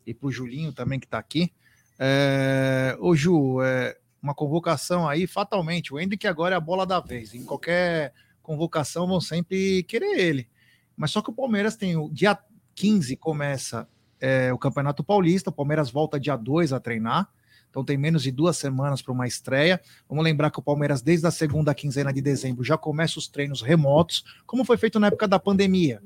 e 0.07 0.15
para 0.15 0.29
o 0.29 0.33
Julinho 0.33 0.73
também 0.73 1.01
que 1.01 1.07
está 1.07 1.19
aqui. 1.19 1.53
É... 1.99 2.97
Ô 3.01 3.15
Ju, 3.17 3.61
é... 3.63 3.97
uma 4.23 4.35
convocação 4.35 5.09
aí, 5.09 5.27
fatalmente. 5.27 5.93
O 5.93 5.99
Hendrick 5.99 6.27
agora 6.27 6.55
é 6.55 6.59
a 6.59 6.61
bola 6.61 6.87
da 6.87 7.01
vez. 7.01 7.35
Em 7.35 7.45
qualquer 7.45 8.13
convocação 8.43 9.07
vão 9.07 9.21
sempre 9.21 9.83
querer 9.83 10.19
ele. 10.19 10.49
Mas 10.97 11.11
só 11.11 11.21
que 11.21 11.31
o 11.31 11.35
Palmeiras 11.35 11.77
tem 11.77 11.97
o 11.97 12.09
dia 12.09 12.39
15 12.75 13.17
começa 13.17 13.89
é, 14.21 14.53
o 14.53 14.59
Campeonato 14.59 15.05
Paulista, 15.05 15.51
o 15.51 15.53
Palmeiras 15.53 15.91
volta 15.91 16.21
dia 16.21 16.37
2 16.37 16.73
a 16.73 16.81
treinar, 16.81 17.29
então 17.77 17.85
tem 17.85 17.99
menos 17.99 18.23
de 18.23 18.31
duas 18.31 18.57
semanas 18.57 19.03
para 19.03 19.13
uma 19.13 19.27
estreia. 19.27 19.79
Vamos 20.09 20.25
lembrar 20.25 20.51
que 20.51 20.59
o 20.59 20.63
Palmeiras, 20.63 21.03
desde 21.03 21.27
a 21.27 21.31
segunda 21.31 21.75
quinzena 21.75 22.11
de 22.11 22.23
dezembro, 22.23 22.65
já 22.65 22.79
começa 22.79 23.19
os 23.19 23.29
treinos 23.29 23.61
remotos, 23.61 24.25
como 24.47 24.65
foi 24.65 24.79
feito 24.79 24.99
na 24.99 25.09
época 25.09 25.29
da 25.29 25.39
pandemia. 25.39 26.03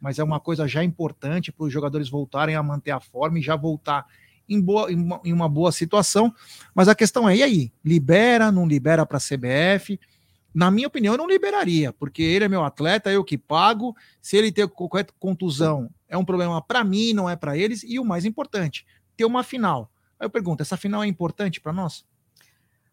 Mas 0.00 0.20
é 0.20 0.22
uma 0.22 0.38
coisa 0.38 0.68
já 0.68 0.84
importante 0.84 1.50
para 1.50 1.66
os 1.66 1.72
jogadores 1.72 2.08
voltarem 2.08 2.54
a 2.54 2.62
manter 2.62 2.92
a 2.92 3.00
forma 3.00 3.40
e 3.40 3.42
já 3.42 3.56
voltar 3.56 4.06
em, 4.48 4.60
boa, 4.60 4.92
em 4.92 5.32
uma 5.32 5.48
boa 5.48 5.72
situação. 5.72 6.32
Mas 6.72 6.86
a 6.86 6.94
questão 6.94 7.28
é: 7.28 7.38
e 7.38 7.42
aí? 7.42 7.72
Libera, 7.84 8.52
não 8.52 8.64
libera 8.64 9.04
para 9.04 9.18
a 9.18 9.20
CBF? 9.20 9.98
Na 10.54 10.70
minha 10.70 10.86
opinião, 10.86 11.14
eu 11.14 11.18
não 11.18 11.28
liberaria, 11.28 11.92
porque 11.92 12.22
ele 12.22 12.44
é 12.44 12.48
meu 12.48 12.62
atleta, 12.62 13.10
eu 13.10 13.24
que 13.24 13.36
pago. 13.36 13.92
Se 14.22 14.36
ele 14.36 14.52
ter 14.52 14.68
qualquer 14.68 15.08
contusão, 15.18 15.90
é 16.08 16.16
um 16.16 16.24
problema 16.24 16.62
para 16.62 16.84
mim, 16.84 17.12
não 17.12 17.28
é 17.28 17.34
para 17.34 17.58
eles. 17.58 17.82
E 17.82 17.98
o 17.98 18.04
mais 18.04 18.24
importante, 18.24 18.86
ter 19.16 19.24
uma 19.24 19.42
final. 19.42 19.90
Aí 20.18 20.26
eu 20.26 20.30
pergunto, 20.30 20.62
essa 20.62 20.76
final 20.76 21.02
é 21.02 21.06
importante 21.06 21.60
para 21.60 21.72
nós? 21.72 22.04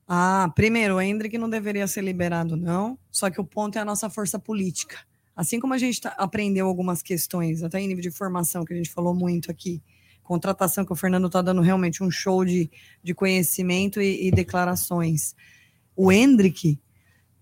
Ah, 0.07 0.51
primeiro, 0.55 0.95
o 0.95 1.01
Hendrick 1.01 1.37
não 1.37 1.49
deveria 1.49 1.87
ser 1.87 2.03
liberado, 2.03 2.55
não. 2.55 2.97
Só 3.11 3.29
que 3.29 3.41
o 3.41 3.45
ponto 3.45 3.77
é 3.77 3.81
a 3.81 3.85
nossa 3.85 4.09
força 4.09 4.37
política. 4.37 4.97
Assim 5.35 5.59
como 5.59 5.73
a 5.73 5.77
gente 5.77 5.99
tá, 5.99 6.09
aprendeu 6.17 6.67
algumas 6.67 7.01
questões, 7.01 7.63
até 7.63 7.79
em 7.79 7.87
nível 7.87 8.03
de 8.03 8.11
formação, 8.11 8.63
que 8.63 8.73
a 8.73 8.77
gente 8.77 8.89
falou 8.89 9.13
muito 9.13 9.51
aqui, 9.51 9.81
contratação, 10.23 10.85
que 10.85 10.93
o 10.93 10.95
Fernando 10.95 11.27
está 11.27 11.41
dando 11.41 11.61
realmente 11.61 12.03
um 12.03 12.09
show 12.09 12.45
de, 12.45 12.69
de 13.03 13.13
conhecimento 13.13 14.01
e, 14.01 14.27
e 14.27 14.31
declarações. 14.31 15.35
O 15.95 16.11
Hendrick 16.11 16.79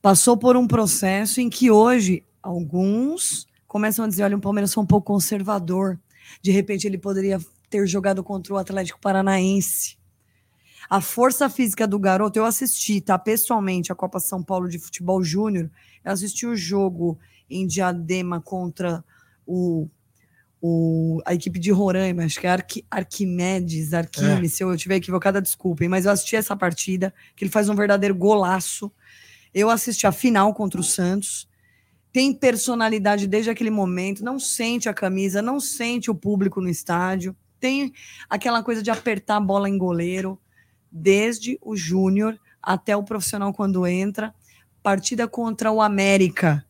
passou 0.02 0.38
por 0.38 0.58
um 0.58 0.68
processo 0.68 1.40
em 1.40 1.50
que 1.50 1.70
hoje 1.70 2.24
alguns 2.42 3.48
começam 3.68 4.06
a 4.06 4.08
dizer: 4.08 4.24
olha, 4.24 4.38
o 4.38 4.42
Palmeiras 4.42 4.74
foi 4.74 4.84
um 4.84 4.88
pouco 4.88 5.14
conservador. 5.14 6.00
De 6.42 6.52
repente 6.52 6.88
ele 6.88 6.98
poderia 6.98 7.40
ter 7.74 7.88
jogado 7.88 8.24
contra 8.24 8.54
o 8.54 8.58
Atlético 8.58 9.00
Paranaense. 9.00 9.98
A 10.88 11.02
força 11.02 11.50
física 11.50 11.88
do 11.88 11.98
garoto, 11.98 12.38
eu 12.38 12.46
assisti, 12.46 13.02
tá? 13.02 13.18
Pessoalmente, 13.18 13.92
a 13.92 13.96
Copa 13.96 14.20
São 14.20 14.44
Paulo 14.44 14.70
de 14.70 14.78
Futebol 14.78 15.24
Júnior. 15.24 15.72
Eu 16.06 16.12
assisti 16.12 16.46
o 16.46 16.56
jogo 16.56 17.18
em 17.50 17.66
Diadema 17.66 18.40
contra 18.40 19.04
o, 19.44 19.88
o, 20.62 21.20
a 21.26 21.34
equipe 21.34 21.58
de 21.58 21.72
Roraima, 21.72 22.26
acho 22.26 22.40
que 22.40 22.46
é 22.46 22.52
Arqui, 22.52 22.86
Arquimedes, 22.92 23.92
Arquimedes, 23.92 24.54
é. 24.54 24.56
se 24.58 24.64
eu 24.64 24.72
estiver 24.72 24.98
equivocada, 24.98 25.42
desculpem, 25.42 25.90
mas 25.90 26.06
eu 26.06 26.12
assisti 26.12 26.36
essa 26.36 26.56
partida, 26.56 27.12
que 27.36 27.44
ele 27.44 27.52
faz 27.52 27.70
um 27.70 27.76
verdadeiro 27.76 28.14
golaço. 28.14 28.92
Eu 29.52 29.72
assisti 29.72 30.06
a 30.06 30.12
final 30.12 30.54
contra 30.54 30.80
o 30.80 30.84
Santos 30.84 31.48
tem 32.14 32.32
personalidade 32.32 33.26
desde 33.26 33.50
aquele 33.50 33.72
momento, 33.72 34.24
não 34.24 34.40
sente 34.40 34.88
a 34.88 34.94
camisa, 34.94 35.42
não 35.42 35.60
sente 35.60 36.12
o 36.12 36.16
público 36.16 36.62
no 36.62 36.70
estádio, 36.70 37.36
tem 37.64 37.94
aquela 38.30 38.62
coisa 38.62 38.84
de 38.84 38.92
apertar 38.92 39.38
a 39.38 39.40
bola 39.40 39.70
em 39.70 39.78
goleiro, 39.78 40.38
desde 40.92 41.58
o 41.62 41.78
júnior 41.78 42.38
até 42.62 42.94
o 42.94 43.06
profissional 43.06 43.54
quando 43.54 43.88
entra. 43.88 44.36
Partida 44.82 45.30
contra 45.30 45.72
o 45.72 45.82
América. 45.82 46.66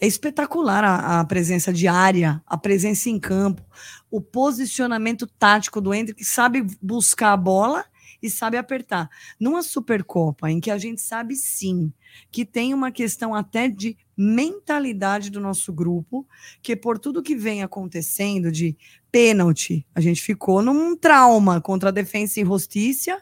É 0.00 0.06
espetacular 0.08 0.82
a, 0.82 1.20
a 1.20 1.24
presença 1.24 1.72
diária, 1.72 2.42
a 2.44 2.58
presença 2.58 3.08
em 3.08 3.20
campo, 3.20 3.62
o 4.10 4.20
posicionamento 4.20 5.28
tático 5.28 5.80
do 5.80 5.94
Hendrick, 5.94 6.18
que 6.18 6.24
sabe 6.24 6.66
buscar 6.82 7.34
a 7.34 7.36
bola 7.36 7.84
e 8.22 8.30
sabe 8.30 8.56
apertar. 8.56 9.10
Numa 9.38 9.62
Supercopa, 9.62 10.50
em 10.50 10.60
que 10.60 10.70
a 10.70 10.78
gente 10.78 11.00
sabe 11.00 11.34
sim 11.34 11.92
que 12.30 12.44
tem 12.44 12.72
uma 12.72 12.92
questão 12.92 13.34
até 13.34 13.68
de 13.68 13.96
mentalidade 14.16 15.30
do 15.30 15.40
nosso 15.40 15.72
grupo, 15.72 16.26
que 16.62 16.76
por 16.76 16.98
tudo 16.98 17.22
que 17.22 17.34
vem 17.34 17.62
acontecendo 17.62 18.52
de 18.52 18.76
pênalti, 19.10 19.86
a 19.94 20.00
gente 20.00 20.22
ficou 20.22 20.62
num 20.62 20.96
trauma 20.96 21.60
contra 21.60 21.88
a 21.88 21.92
defesa 21.92 22.40
e 22.40 22.44
Justiça 22.44 23.20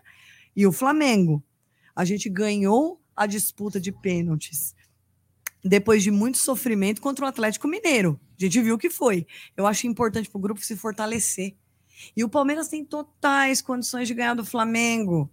e 0.55 0.67
o 0.67 0.73
Flamengo. 0.73 1.43
A 1.95 2.05
gente 2.05 2.29
ganhou 2.29 3.01
a 3.17 3.27
disputa 3.27 3.81
de 3.81 3.93
pênaltis 3.93 4.75
depois 5.65 6.03
de 6.03 6.11
muito 6.11 6.39
sofrimento 6.39 7.01
contra 7.01 7.25
o 7.25 7.29
Atlético 7.29 7.69
Mineiro. 7.69 8.19
A 8.39 8.45
gente 8.45 8.61
viu 8.63 8.75
o 8.75 8.79
que 8.79 8.89
foi. 8.89 9.27
Eu 9.57 9.67
acho 9.67 9.87
importante 9.87 10.29
para 10.29 10.39
o 10.39 10.41
grupo 10.41 10.61
se 10.65 10.77
fortalecer. 10.77 11.55
E 12.17 12.25
o 12.25 12.29
Palmeiras 12.29 12.69
tem 12.69 12.85
totais 12.85 13.63
condições 13.63 14.09
de 14.09 14.15
ganhar 14.15 14.35
do 14.35 14.45
Flamengo. 14.45 15.31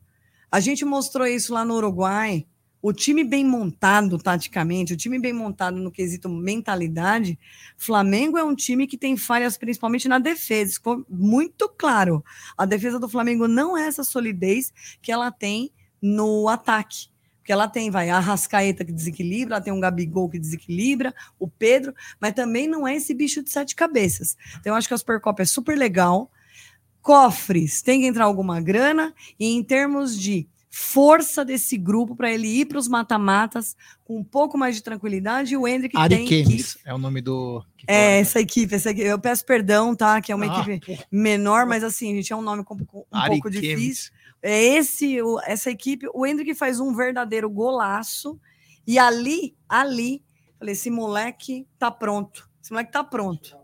A 0.51 0.59
gente 0.59 0.85
mostrou 0.85 1.27
isso 1.27 1.53
lá 1.53 1.65
no 1.65 1.75
Uruguai. 1.75 2.45
O 2.81 2.93
time 2.93 3.23
bem 3.23 3.43
montado 3.43 4.17
taticamente, 4.17 4.93
o 4.93 4.97
time 4.97 5.19
bem 5.19 5.33
montado 5.33 5.77
no 5.77 5.91
quesito 5.91 6.29
mentalidade, 6.29 7.37
Flamengo 7.75 8.37
é 8.37 8.43
um 8.43 8.55
time 8.55 8.85
que 8.85 8.97
tem 8.97 9.17
falhas 9.17 9.57
principalmente 9.57 10.07
na 10.07 10.19
defesa. 10.19 10.73
Ficou 10.73 11.05
muito 11.09 11.67
claro. 11.67 12.23
A 12.57 12.65
defesa 12.65 12.99
do 12.99 13.09
Flamengo 13.09 13.47
não 13.47 13.75
é 13.77 13.87
essa 13.87 14.03
solidez 14.03 14.71
que 15.01 15.11
ela 15.11 15.31
tem 15.31 15.71
no 16.01 16.47
ataque. 16.47 17.07
Porque 17.39 17.51
ela 17.51 17.67
tem, 17.67 17.89
vai, 17.89 18.09
a 18.09 18.19
Rascaeta 18.19 18.83
que 18.83 18.91
desequilibra, 18.91 19.55
ela 19.55 19.63
tem 19.63 19.71
um 19.71 19.79
Gabigol 19.79 20.29
que 20.29 20.37
desequilibra, 20.37 21.15
o 21.39 21.47
Pedro, 21.47 21.95
mas 22.19 22.33
também 22.33 22.67
não 22.67 22.85
é 22.85 22.95
esse 22.95 23.13
bicho 23.13 23.41
de 23.41 23.49
sete 23.49 23.73
cabeças. 23.73 24.35
Então, 24.59 24.73
eu 24.73 24.75
acho 24.75 24.87
que 24.87 24.93
a 24.93 24.97
Supercopa 24.97 25.41
é 25.41 25.45
super 25.45 25.77
legal 25.77 26.29
cofres, 27.07 27.81
tem 27.81 28.01
que 28.01 28.05
entrar 28.07 28.25
alguma 28.25 28.59
grana, 28.59 29.13
e 29.39 29.45
em 29.55 29.63
termos 29.63 30.19
de 30.19 30.45
força 30.69 31.45
desse 31.45 31.77
grupo 31.77 32.13
para 32.17 32.29
ele 32.29 32.47
ir 32.49 32.65
para 32.65 32.77
os 32.77 32.89
mata-matas 32.89 33.77
com 34.03 34.19
um 34.19 34.23
pouco 34.23 34.57
mais 34.57 34.75
de 34.75 34.83
tranquilidade. 34.83 35.53
E 35.53 35.57
o 35.57 35.65
Hendrick 35.65 35.95
tem 35.95 36.25
que 36.25 36.35
Ariquemes 36.35 36.77
é 36.83 36.93
o 36.93 36.97
nome 36.97 37.21
do. 37.21 37.63
que 37.77 37.85
é, 37.87 37.93
fala. 37.93 38.11
essa 38.17 38.39
equipe, 38.41 38.75
essa 38.75 38.89
equipe. 38.91 39.07
Eu 39.07 39.17
peço 39.17 39.45
perdão, 39.45 39.95
tá? 39.95 40.19
Que 40.19 40.33
é 40.33 40.35
uma 40.35 40.45
Ah, 40.53 40.59
equipe 40.69 40.99
menor, 41.09 41.65
mas 41.65 41.81
assim, 41.81 42.13
gente, 42.17 42.33
é 42.33 42.35
um 42.35 42.41
nome 42.41 42.61
um 42.61 42.65
pouco 42.65 43.07
Ariquemes. 43.09 43.61
difícil. 43.61 44.11
É 44.43 44.61
esse, 44.75 45.21
o- 45.21 45.39
essa 45.45 45.71
equipe. 45.71 46.07
O 46.13 46.25
Hendrick 46.27 46.53
faz 46.53 46.79
um 46.81 46.93
verdadeiro 46.93 47.49
golaço. 47.49 48.37
E 48.85 48.99
ali, 48.99 49.55
ali, 49.69 50.21
falei: 50.59 50.73
esse 50.73 50.91
moleque 50.91 51.65
tá 51.79 51.89
pronto. 51.89 52.47
Esse 52.61 52.71
moleque 52.71 52.91
tá 52.91 53.01
pronto. 53.03 53.56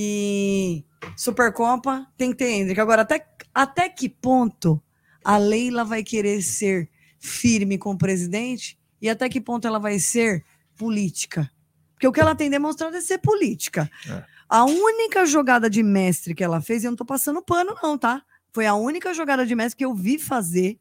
E 0.00 0.84
Supercopa 1.16 2.06
tem 2.16 2.30
que 2.30 2.36
ter 2.36 2.50
Hendrick. 2.52 2.80
Agora, 2.80 3.02
até, 3.02 3.26
até 3.52 3.88
que 3.88 4.08
ponto 4.08 4.80
a 5.24 5.36
Leila 5.36 5.84
vai 5.84 6.04
querer 6.04 6.40
ser 6.40 6.88
firme 7.18 7.76
com 7.76 7.90
o 7.90 7.98
presidente? 7.98 8.78
E 9.02 9.08
até 9.08 9.28
que 9.28 9.40
ponto 9.40 9.66
ela 9.66 9.80
vai 9.80 9.98
ser 9.98 10.44
política? 10.76 11.50
Porque 11.94 12.06
o 12.06 12.12
que 12.12 12.20
ela 12.20 12.36
tem 12.36 12.48
demonstrado 12.48 12.96
é 12.96 13.00
ser 13.00 13.18
política. 13.18 13.90
É. 14.08 14.24
A 14.48 14.64
única 14.64 15.26
jogada 15.26 15.68
de 15.68 15.82
mestre 15.82 16.32
que 16.32 16.44
ela 16.44 16.60
fez, 16.60 16.84
e 16.84 16.86
eu 16.86 16.92
não 16.92 16.96
tô 16.96 17.04
passando 17.04 17.42
pano, 17.42 17.74
não, 17.82 17.98
tá? 17.98 18.22
Foi 18.52 18.66
a 18.66 18.76
única 18.76 19.12
jogada 19.12 19.44
de 19.44 19.54
mestre 19.56 19.78
que 19.78 19.84
eu 19.84 19.94
vi 19.94 20.16
fazer. 20.16 20.78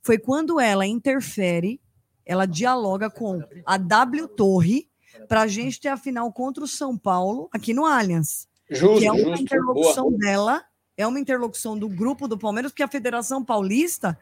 Foi 0.00 0.18
quando 0.18 0.60
ela 0.60 0.86
interfere, 0.86 1.80
ela 2.24 2.46
dialoga 2.46 3.10
com 3.10 3.42
a 3.66 3.76
W 3.76 4.28
Torre 4.28 4.88
para 5.28 5.42
a 5.42 5.46
gente 5.46 5.80
ter 5.80 5.88
a 5.88 5.96
final 5.96 6.32
contra 6.32 6.64
o 6.64 6.68
São 6.68 6.96
Paulo 6.96 7.48
aqui 7.52 7.72
no 7.72 7.84
Allianz. 7.84 8.48
Justo, 8.70 8.98
que 8.98 9.06
é 9.06 9.12
uma 9.12 9.18
justo. 9.18 9.30
Boa. 9.30 9.40
interlocução 9.40 10.12
dela, 10.12 10.64
é 10.96 11.06
uma 11.06 11.20
interlocução 11.20 11.78
do 11.78 11.88
grupo 11.88 12.26
do 12.26 12.38
Palmeiras, 12.38 12.72
porque 12.72 12.82
a 12.82 12.88
Federação 12.88 13.44
Paulista 13.44 14.18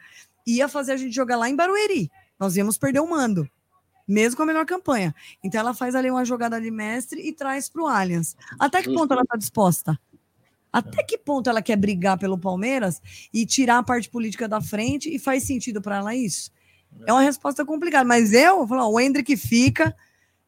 ia 0.46 0.68
fazer 0.68 0.92
a 0.92 0.96
gente 0.96 1.14
jogar 1.14 1.36
lá 1.36 1.48
em 1.48 1.56
Barueri. 1.56 2.10
Nós 2.38 2.56
íamos 2.56 2.76
perder 2.76 3.00
o 3.00 3.08
mando, 3.08 3.48
mesmo 4.06 4.36
com 4.36 4.42
a 4.42 4.46
melhor 4.46 4.66
campanha. 4.66 5.14
Então 5.42 5.60
ela 5.60 5.72
faz 5.72 5.94
ali 5.94 6.10
uma 6.10 6.24
jogada 6.24 6.60
de 6.60 6.70
mestre 6.70 7.26
e 7.26 7.32
traz 7.32 7.68
para 7.68 7.82
o 7.82 7.86
Allianz. 7.86 8.36
Até 8.58 8.78
que 8.78 8.86
Justo. 8.86 9.00
ponto 9.00 9.12
ela 9.12 9.22
está 9.22 9.36
disposta? 9.36 9.98
Até 10.72 11.04
que 11.04 11.16
ponto 11.16 11.48
ela 11.48 11.62
quer 11.62 11.76
brigar 11.76 12.18
pelo 12.18 12.36
Palmeiras 12.36 13.00
e 13.32 13.46
tirar 13.46 13.78
a 13.78 13.82
parte 13.82 14.10
política 14.10 14.48
da 14.48 14.60
frente 14.60 15.08
e 15.08 15.20
faz 15.20 15.44
sentido 15.44 15.80
para 15.80 15.98
ela 15.98 16.14
isso? 16.14 16.50
É 17.06 17.12
uma 17.12 17.22
resposta 17.22 17.64
complicada, 17.64 18.04
mas 18.04 18.32
eu, 18.32 18.58
vou 18.58 18.66
falar, 18.66 18.88
o 18.88 18.98
Hendrick 18.98 19.36
fica, 19.36 19.94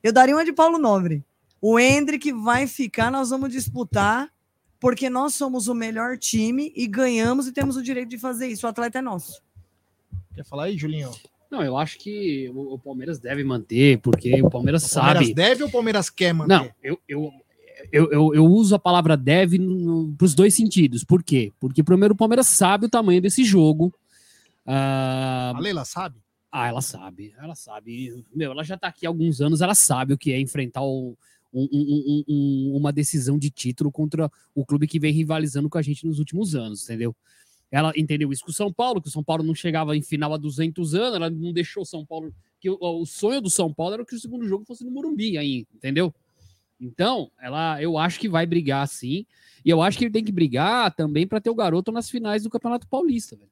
eu 0.06 0.12
daria 0.12 0.34
uma 0.36 0.44
de 0.44 0.52
Paulo 0.52 0.78
Nobre. 0.78 1.24
O 1.60 1.78
Hendrick 1.80 2.32
vai 2.32 2.66
ficar, 2.66 3.10
nós 3.10 3.30
vamos 3.30 3.50
disputar, 3.50 4.30
porque 4.78 5.10
nós 5.10 5.34
somos 5.34 5.66
o 5.66 5.74
melhor 5.74 6.16
time 6.16 6.72
e 6.76 6.86
ganhamos 6.86 7.48
e 7.48 7.52
temos 7.52 7.76
o 7.76 7.82
direito 7.82 8.10
de 8.10 8.18
fazer 8.18 8.46
isso. 8.46 8.66
O 8.66 8.68
atleta 8.68 8.98
é 8.98 9.02
nosso. 9.02 9.42
Quer 10.34 10.44
falar 10.44 10.64
aí, 10.64 10.76
Julinho? 10.78 11.10
Não, 11.50 11.62
eu 11.62 11.76
acho 11.76 11.98
que 11.98 12.48
o, 12.54 12.78
Palmeiras 12.78 13.18
deve 13.18 13.42
manter, 13.42 13.98
porque 13.98 14.40
o 14.42 14.50
Palmeiras 14.50 14.84
O 14.84 14.94
Palmeiras 14.94 15.22
sabe. 15.24 15.34
deve 15.34 15.62
ou 15.62 15.68
o 15.68 15.72
Palmeiras 15.72 16.10
quer 16.10 16.32
manter? 16.32 16.54
Não, 16.54 16.70
eu, 16.82 17.00
eu, 17.08 17.32
eu, 17.90 18.12
eu, 18.12 18.34
eu 18.34 18.44
uso 18.44 18.74
a 18.74 18.78
palavra 18.78 19.16
deve 19.16 19.58
para 20.16 20.24
os 20.24 20.34
dois 20.34 20.54
sentidos. 20.54 21.02
Por 21.02 21.22
quê? 21.22 21.52
Porque, 21.58 21.82
primeiro, 21.82 22.14
o 22.14 22.16
Palmeiras 22.16 22.46
sabe 22.46 22.86
o 22.86 22.90
tamanho 22.90 23.20
desse 23.20 23.42
jogo. 23.44 23.92
Ah, 24.64 25.52
A 25.56 25.60
Leila 25.60 25.84
sabe? 25.84 26.16
Ah, 26.50 26.68
ela 26.68 26.80
sabe, 26.80 27.34
ela 27.38 27.54
sabe. 27.54 28.24
Meu, 28.34 28.52
ela 28.52 28.62
já 28.64 28.76
tá 28.76 28.88
aqui 28.88 29.06
há 29.06 29.08
alguns 29.10 29.40
anos, 29.40 29.60
ela 29.60 29.74
sabe 29.74 30.14
o 30.14 30.18
que 30.18 30.32
é 30.32 30.40
enfrentar 30.40 30.82
o- 30.82 31.16
um- 31.52 31.68
um- 31.72 32.04
um- 32.06 32.24
um- 32.28 32.76
uma 32.76 32.92
decisão 32.92 33.38
de 33.38 33.50
título 33.50 33.90
contra 33.90 34.30
o 34.54 34.64
clube 34.64 34.86
que 34.86 34.98
vem 34.98 35.12
rivalizando 35.12 35.68
com 35.68 35.78
a 35.78 35.82
gente 35.82 36.06
nos 36.06 36.18
últimos 36.18 36.54
anos, 36.54 36.84
entendeu? 36.84 37.14
Ela 37.70 37.92
entendeu 37.96 38.30
isso 38.32 38.44
com 38.44 38.50
o 38.50 38.54
São 38.54 38.72
Paulo, 38.72 39.00
que 39.02 39.08
o 39.08 39.10
São 39.10 39.24
Paulo 39.24 39.42
não 39.42 39.54
chegava 39.54 39.96
em 39.96 40.02
final 40.02 40.32
há 40.32 40.36
200 40.36 40.94
anos, 40.94 41.16
ela 41.16 41.28
não 41.30 41.52
deixou 41.52 41.82
o 41.82 41.86
São 41.86 42.04
Paulo. 42.06 42.32
que 42.60 42.70
o, 42.70 42.78
o 42.80 43.04
sonho 43.04 43.40
do 43.40 43.50
São 43.50 43.72
Paulo 43.72 43.94
era 43.94 44.04
que 44.04 44.14
o 44.14 44.18
segundo 44.18 44.46
jogo 44.46 44.64
fosse 44.64 44.82
no 44.84 44.90
Morumbi 44.90 45.36
aí, 45.36 45.66
entendeu? 45.74 46.12
Então, 46.80 47.30
ela, 47.40 47.80
eu 47.82 47.96
acho 47.98 48.18
que 48.20 48.28
vai 48.28 48.46
brigar 48.46 48.86
sim, 48.88 49.26
e 49.64 49.70
eu 49.70 49.80
acho 49.82 49.98
que 49.98 50.04
ele 50.04 50.12
tem 50.12 50.24
que 50.24 50.32
brigar 50.32 50.94
também 50.94 51.26
para 51.26 51.40
ter 51.40 51.50
o 51.50 51.54
garoto 51.54 51.90
nas 51.92 52.08
finais 52.10 52.42
do 52.42 52.50
Campeonato 52.50 52.86
Paulista, 52.88 53.36
velho. 53.36 53.50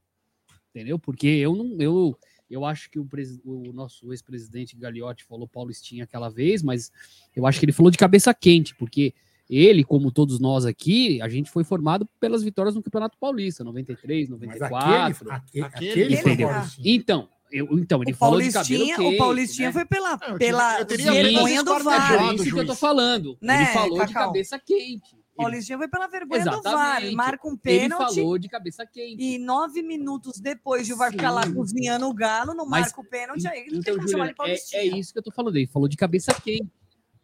Entendeu? 0.70 0.98
Porque 0.98 1.26
eu 1.26 1.54
não, 1.54 1.76
eu, 1.80 2.18
eu 2.54 2.64
acho 2.64 2.90
que 2.90 2.98
o, 2.98 3.06
o 3.44 3.72
nosso 3.72 4.12
ex-presidente 4.12 4.76
Gagliotti 4.76 5.24
falou 5.24 5.46
Paulistinha 5.48 6.04
aquela 6.04 6.28
vez, 6.28 6.62
mas 6.62 6.90
eu 7.34 7.46
acho 7.46 7.58
que 7.58 7.64
ele 7.64 7.72
falou 7.72 7.90
de 7.90 7.98
cabeça 7.98 8.32
quente, 8.34 8.74
porque 8.76 9.12
ele, 9.50 9.84
como 9.84 10.10
todos 10.10 10.40
nós 10.40 10.64
aqui, 10.64 11.20
a 11.20 11.28
gente 11.28 11.50
foi 11.50 11.64
formado 11.64 12.08
pelas 12.18 12.42
vitórias 12.42 12.74
no 12.74 12.82
Campeonato 12.82 13.18
Paulista, 13.18 13.62
93, 13.62 14.30
Mas 14.30 14.40
94. 14.40 15.30
aquele, 15.30 15.30
aque- 15.30 15.60
Aquele- 15.62 16.16
aquele? 16.16 16.44
Paulistinha. 16.46 16.94
Então, 16.96 17.28
eu, 17.52 17.78
então 17.78 18.02
ele 18.02 18.12
O 18.12 18.16
falou 18.16 18.40
de 18.40 18.50
cabelo 18.50 18.84
quente, 18.86 19.00
o 19.00 19.16
Paulistinha 19.18 19.68
né? 19.68 19.72
foi 19.72 19.84
pela, 19.84 20.16
Não, 20.16 20.28
eu 20.28 20.38
pela 20.38 20.80
eu 20.80 20.84
teria 20.86 21.12
vergonha 21.12 21.62
do 21.62 21.78
VAR. 21.84 22.12
É 22.30 22.34
isso 22.34 22.44
que 22.44 22.58
eu 22.58 22.66
tô 22.66 22.74
falando. 22.74 23.36
Né, 23.40 23.56
ele 23.58 23.66
falou 23.66 23.98
de 24.00 24.12
Cacau? 24.12 24.26
cabeça 24.28 24.58
quente. 24.58 25.23
Ele, 25.36 25.42
Paulistinha 25.44 25.78
foi 25.78 25.88
pela 25.88 26.06
vergonha 26.06 26.44
do 26.44 26.62
VAR. 26.62 26.96
Exatamente. 26.98 27.14
Marca 27.16 27.48
um 27.48 27.50
ele 27.52 27.58
pênalti 27.60 28.14
falou 28.14 28.38
de 28.38 28.48
cabeça 28.48 28.86
quente. 28.86 29.20
e 29.22 29.38
nove 29.38 29.82
minutos 29.82 30.38
depois 30.40 30.86
de 30.86 30.92
o 30.92 30.96
VAR 30.96 31.10
ficar 31.10 31.30
lá 31.30 31.42
cozinhando 31.52 32.06
o 32.08 32.14
galo, 32.14 32.54
não 32.54 32.64
Mas- 32.66 32.82
marca 32.86 33.00
o 33.00 33.04
pênalti, 33.04 33.46
aí 33.48 33.66
não 33.66 33.78
Então, 33.78 33.82
tem 33.82 33.96
como 33.96 34.08
chamar 34.08 34.26
de 34.28 34.34
Juliana, 34.38 34.58
é, 34.72 34.76
é 34.78 34.86
isso 34.98 35.12
que 35.12 35.18
eu 35.18 35.22
tô 35.22 35.32
falando. 35.32 35.56
Ele 35.56 35.66
falou 35.66 35.88
de 35.88 35.96
cabeça 35.96 36.32
quente. 36.40 36.70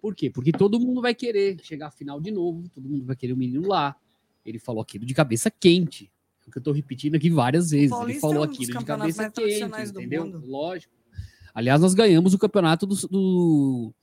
Por 0.00 0.14
quê? 0.14 0.28
Porque 0.30 0.50
todo 0.50 0.80
mundo 0.80 1.00
vai 1.00 1.14
querer 1.14 1.58
chegar 1.62 1.86
à 1.88 1.90
final 1.90 2.20
de 2.20 2.30
novo, 2.30 2.68
todo 2.70 2.88
mundo 2.88 3.04
vai 3.04 3.14
querer 3.14 3.32
o 3.32 3.36
menino 3.36 3.68
lá. 3.68 3.94
Ele 4.44 4.58
falou 4.58 4.82
aquilo 4.82 5.04
de 5.06 5.14
cabeça 5.14 5.50
quente. 5.50 6.10
É 6.44 6.48
o 6.48 6.50
que 6.50 6.58
eu 6.58 6.62
tô 6.62 6.72
repetindo 6.72 7.14
aqui 7.14 7.30
várias 7.30 7.70
vezes. 7.70 7.82
Ele 7.84 7.90
Paulista 7.90 8.20
falou 8.22 8.36
é 8.36 8.40
um 8.40 8.42
aquilo 8.50 8.78
de 8.78 8.84
cabeça 8.84 9.30
quente, 9.30 9.90
entendeu? 9.90 10.24
mundo. 10.24 10.42
Lógico. 10.46 10.92
Aliás, 11.54 11.80
nós 11.80 11.94
ganhamos 11.94 12.32
o 12.34 12.38
campeonato 12.38 12.86
do, 12.86 12.94
do- 13.08 13.94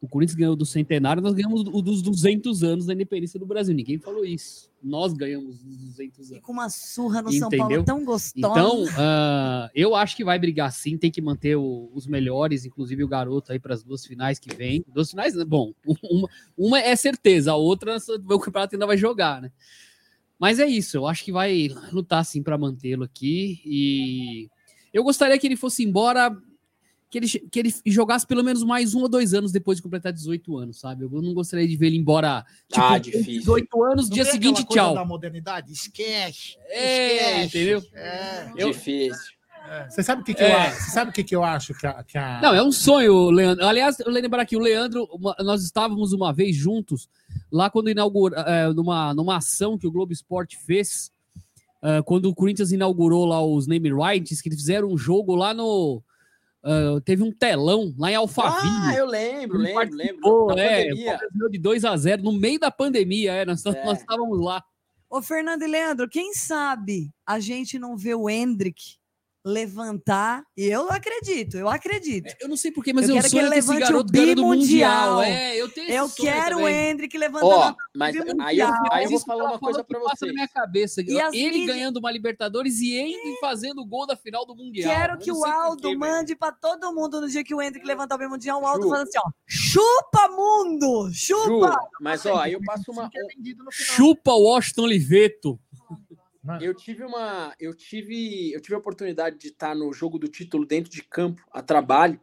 O 0.00 0.06
Corinthians 0.06 0.36
ganhou 0.36 0.54
do 0.54 0.64
centenário, 0.64 1.20
nós 1.20 1.34
ganhamos 1.34 1.62
o 1.62 1.82
dos 1.82 2.00
200 2.02 2.62
anos 2.62 2.86
da 2.86 2.94
independência 2.94 3.38
do 3.38 3.44
Brasil. 3.44 3.74
Ninguém 3.74 3.98
falou 3.98 4.24
isso. 4.24 4.70
Nós 4.80 5.12
ganhamos 5.12 5.56
os 5.56 5.76
200 5.76 6.30
E 6.30 6.34
anos. 6.34 6.44
com 6.44 6.52
uma 6.52 6.70
surra 6.70 7.20
no 7.20 7.32
São 7.32 7.48
Entendeu? 7.48 7.66
Paulo 7.68 7.84
tão 7.84 8.04
gostosa. 8.04 8.32
Então, 8.38 8.84
ah, 8.96 9.68
eu 9.74 9.96
acho 9.96 10.16
que 10.16 10.22
vai 10.22 10.38
brigar 10.38 10.70
sim, 10.72 10.96
tem 10.96 11.10
que 11.10 11.20
manter 11.20 11.56
o- 11.56 11.90
os 11.92 12.06
melhores, 12.06 12.64
inclusive 12.64 13.02
o 13.02 13.08
garoto 13.08 13.50
aí 13.50 13.58
para 13.58 13.74
as 13.74 13.82
duas 13.82 14.06
finais 14.06 14.38
que 14.38 14.54
vem. 14.54 14.84
Duas 14.94 15.10
finais, 15.10 15.34
né? 15.34 15.44
bom, 15.44 15.72
uma, 16.04 16.28
uma 16.56 16.78
é 16.80 16.94
certeza, 16.94 17.50
a 17.50 17.56
outra 17.56 17.96
o 17.96 18.38
campeonato 18.38 18.76
ainda 18.76 18.86
vai 18.86 18.96
jogar, 18.96 19.42
né? 19.42 19.50
Mas 20.38 20.60
é 20.60 20.66
isso, 20.68 20.96
eu 20.96 21.08
acho 21.08 21.24
que 21.24 21.32
vai 21.32 21.68
lutar 21.90 22.24
sim 22.24 22.40
para 22.40 22.56
mantê-lo 22.56 23.02
aqui 23.02 23.60
e 23.66 24.48
eu 24.94 25.02
gostaria 25.02 25.36
que 25.36 25.44
ele 25.48 25.56
fosse 25.56 25.82
embora, 25.82 26.30
que 27.10 27.18
ele, 27.18 27.26
que 27.28 27.58
ele 27.58 27.74
jogasse 27.86 28.26
pelo 28.26 28.44
menos 28.44 28.62
mais 28.62 28.94
um 28.94 29.00
ou 29.00 29.08
dois 29.08 29.32
anos 29.32 29.50
depois 29.50 29.78
de 29.78 29.82
completar 29.82 30.12
18 30.12 30.56
anos, 30.58 30.78
sabe? 30.80 31.04
Eu 31.04 31.10
não 31.22 31.32
gostaria 31.32 31.66
de 31.66 31.76
ver 31.76 31.86
ele 31.86 31.96
embora, 31.96 32.44
tipo, 32.70 32.80
Ah, 32.84 32.98
difícil. 32.98 33.40
18 33.40 33.82
anos, 33.84 34.08
Não 34.08 34.14
dia 34.14 34.24
seguinte, 34.26 34.64
tchau. 34.64 34.94
da 34.94 35.04
modernidade? 35.04 35.72
Esquece. 35.72 36.56
É, 36.68 37.44
esquece. 37.44 37.58
entendeu? 37.58 37.82
É. 37.94 38.52
Eu- 38.56 38.70
Difícil. 38.72 39.38
Você 39.90 40.02
sabe 40.02 40.22
o 40.22 40.24
que, 40.24 40.32
que 40.32 40.42
É. 40.42 40.50
eu 40.50 40.56
acho? 40.58 40.80
Você 40.82 40.90
sabe 40.92 41.10
o 41.10 41.12
que, 41.14 41.22
que 41.24 41.36
eu 41.36 41.44
acho 41.44 41.74
que 41.74 41.86
a. 41.86 42.02
Que 42.02 42.16
a... 42.16 42.40
Não, 42.40 42.54
é 42.54 42.62
um 42.62 42.72
sonho, 42.72 43.28
Leandro. 43.30 43.66
Aliás, 43.66 44.00
eu 44.00 44.10
lembrar 44.10 44.40
aqui, 44.42 44.56
o 44.56 44.60
Leandro, 44.60 45.04
uma- 45.12 45.36
nós 45.40 45.62
estávamos 45.62 46.14
uma 46.14 46.32
vez 46.32 46.56
juntos, 46.56 47.06
lá 47.52 47.68
quando 47.68 47.90
inaugura, 47.90 48.40
é, 48.48 48.72
numa, 48.72 49.12
numa 49.12 49.36
ação 49.36 49.76
que 49.76 49.86
o 49.86 49.90
Globo 49.92 50.10
Esporte 50.10 50.56
fez, 50.56 51.12
é, 51.82 52.00
quando 52.00 52.26
o 52.30 52.34
Corinthians 52.34 52.72
inaugurou 52.72 53.26
lá 53.26 53.44
os 53.44 53.66
name 53.66 53.90
rights, 53.92 54.40
que 54.40 54.48
eles 54.48 54.58
fizeram 54.58 54.88
um 54.88 54.96
jogo 54.96 55.34
lá 55.34 55.52
no. 55.52 56.02
É, 56.64 57.00
teve 57.04 57.22
um 57.22 57.32
telão 57.32 57.94
lá 57.98 58.10
em 58.10 58.14
Alphaville. 58.14 58.88
Ah, 58.88 58.94
eu 58.96 59.06
lembro, 59.06 59.58
lembro, 59.58 59.96
lembro. 59.96 60.46
Na 60.48 60.62
é, 60.62 60.82
o 60.82 60.86
pandemia. 60.88 61.18
De 61.50 61.58
2 61.58 61.84
a 61.84 61.96
0 61.96 62.22
no 62.22 62.32
meio 62.32 62.58
da 62.58 62.70
pandemia, 62.70 63.32
é, 63.32 63.44
nós, 63.44 63.64
É. 63.64 63.84
nós 63.84 63.98
estávamos 64.00 64.40
lá. 64.40 64.62
Ô, 65.10 65.22
Fernando 65.22 65.62
e 65.62 65.66
Leandro, 65.66 66.08
quem 66.08 66.34
sabe 66.34 67.10
a 67.26 67.40
gente 67.40 67.78
não 67.78 67.96
vê 67.96 68.14
o 68.14 68.28
Hendrick 68.28 68.98
levantar? 69.44 70.42
E 70.56 70.64
eu 70.66 70.90
acredito, 70.90 71.56
eu 71.56 71.68
acredito. 71.68 72.34
Eu 72.40 72.48
não 72.48 72.56
sei 72.56 72.70
porquê, 72.70 72.92
mas 72.92 73.08
Eu 73.08 73.16
eu, 73.16 73.22
quero 73.22 73.24
que 73.24 73.30
sonho 73.30 73.46
ele 73.46 73.54
levante 73.54 73.92
o 73.92 74.04
bimundial. 74.04 75.16
Mundial. 75.16 75.22
É, 75.22 75.56
eu 75.56 75.68
Eu 75.88 76.08
quero 76.10 76.56
o 76.56 76.60
também. 76.60 76.90
Hendrick 76.90 77.16
levantando 77.18 77.52
a 77.62 77.76
mas 77.94 78.14
aí 78.40 78.58
eu, 78.58 78.68
aí 78.90 79.04
eu 79.04 79.10
vou 79.10 79.20
falar 79.20 79.44
uma 79.44 79.58
coisa 79.58 79.84
passa 79.84 80.00
vocês. 80.00 80.28
na 80.28 80.34
minha 80.34 80.48
cabeça. 80.48 81.00
E 81.02 81.18
ele 81.38 81.66
ganhando 81.66 81.98
uma 81.98 82.10
Libertadores 82.10 82.80
e 82.80 82.92
ele 82.92 83.36
fazendo 83.40 83.80
o 83.80 83.86
gol 83.86 84.06
da 84.06 84.16
final 84.16 84.44
do 84.44 84.54
Mundial. 84.54 84.94
Quero 84.94 85.18
que 85.18 85.32
o 85.32 85.44
Aldo 85.44 85.96
mande 85.98 86.34
pra 86.36 86.52
todo 86.52 86.92
mundo 86.92 87.20
no 87.20 87.28
dia 87.28 87.44
que 87.44 87.54
o 87.54 87.62
Hendrick 87.62 87.86
levantar 87.86 88.16
o 88.16 88.18
bimundial, 88.18 88.62
o 88.62 88.66
Aldo 88.66 88.84
Ju. 88.84 88.88
falando 88.90 89.08
assim, 89.08 89.18
ó, 89.18 89.30
chupa 89.46 90.28
mundo, 90.28 91.08
Ju, 91.10 91.36
chupa. 91.44 91.76
mas 92.00 92.24
ó, 92.26 92.38
aí 92.38 92.52
eu 92.52 92.60
passo 92.64 92.90
uma. 92.90 93.10
É. 93.14 93.70
Chupa 93.70 94.32
Washington 94.32 94.86
Oliveto. 96.44 96.64
Eu 96.64 96.74
tive 96.74 97.04
uma. 97.04 97.54
Eu 97.58 97.74
tive. 97.74 98.52
Eu 98.52 98.60
tive 98.60 98.74
a 98.74 98.78
oportunidade 98.78 99.38
de 99.38 99.48
estar 99.48 99.74
no 99.74 99.92
jogo 99.92 100.18
do 100.18 100.28
título 100.28 100.64
dentro 100.64 100.90
de 100.90 101.02
campo, 101.02 101.42
a 101.52 101.62
trabalho, 101.62 102.20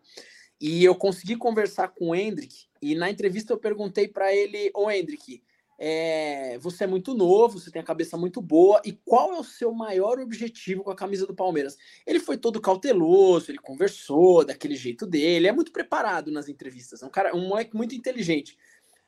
e 0.59 0.84
eu 0.84 0.95
consegui 0.95 1.36
conversar 1.36 1.89
com 1.89 2.09
o 2.09 2.16
Hendrick. 2.16 2.66
E 2.82 2.95
na 2.95 3.09
entrevista 3.09 3.53
eu 3.53 3.57
perguntei 3.57 4.07
para 4.07 4.34
ele, 4.34 4.72
ô 4.74 4.89
Hendrick, 4.89 5.41
é, 5.78 6.57
você 6.59 6.86
é 6.86 6.88
muito 6.88 7.13
novo, 7.13 7.59
você 7.59 7.70
tem 7.70 7.82
a 7.82 7.86
cabeça 7.86 8.16
muito 8.18 8.41
boa, 8.41 8.82
e 8.86 8.93
qual 8.93 9.34
é 9.34 9.39
o 9.39 9.43
seu 9.43 9.74
maior 9.74 10.20
objetivo 10.20 10.84
com 10.84 10.91
a 10.91 10.95
camisa 10.95 11.28
do 11.28 11.36
Palmeiras? 11.36 11.78
Ele 12.05 12.20
foi 12.20 12.38
todo 12.38 12.61
cauteloso, 12.61 13.51
ele 13.51 13.57
conversou 13.57 14.45
daquele 14.45 14.76
jeito 14.76 15.05
dele, 15.05 15.47
é 15.47 15.51
muito 15.51 15.72
preparado 15.72 16.32
nas 16.32 16.47
entrevistas, 16.47 17.03
é 17.03 17.05
um 17.05 17.09
cara, 17.09 17.36
um 17.36 17.47
moleque 17.47 17.76
muito 17.76 17.93
inteligente. 17.93 18.57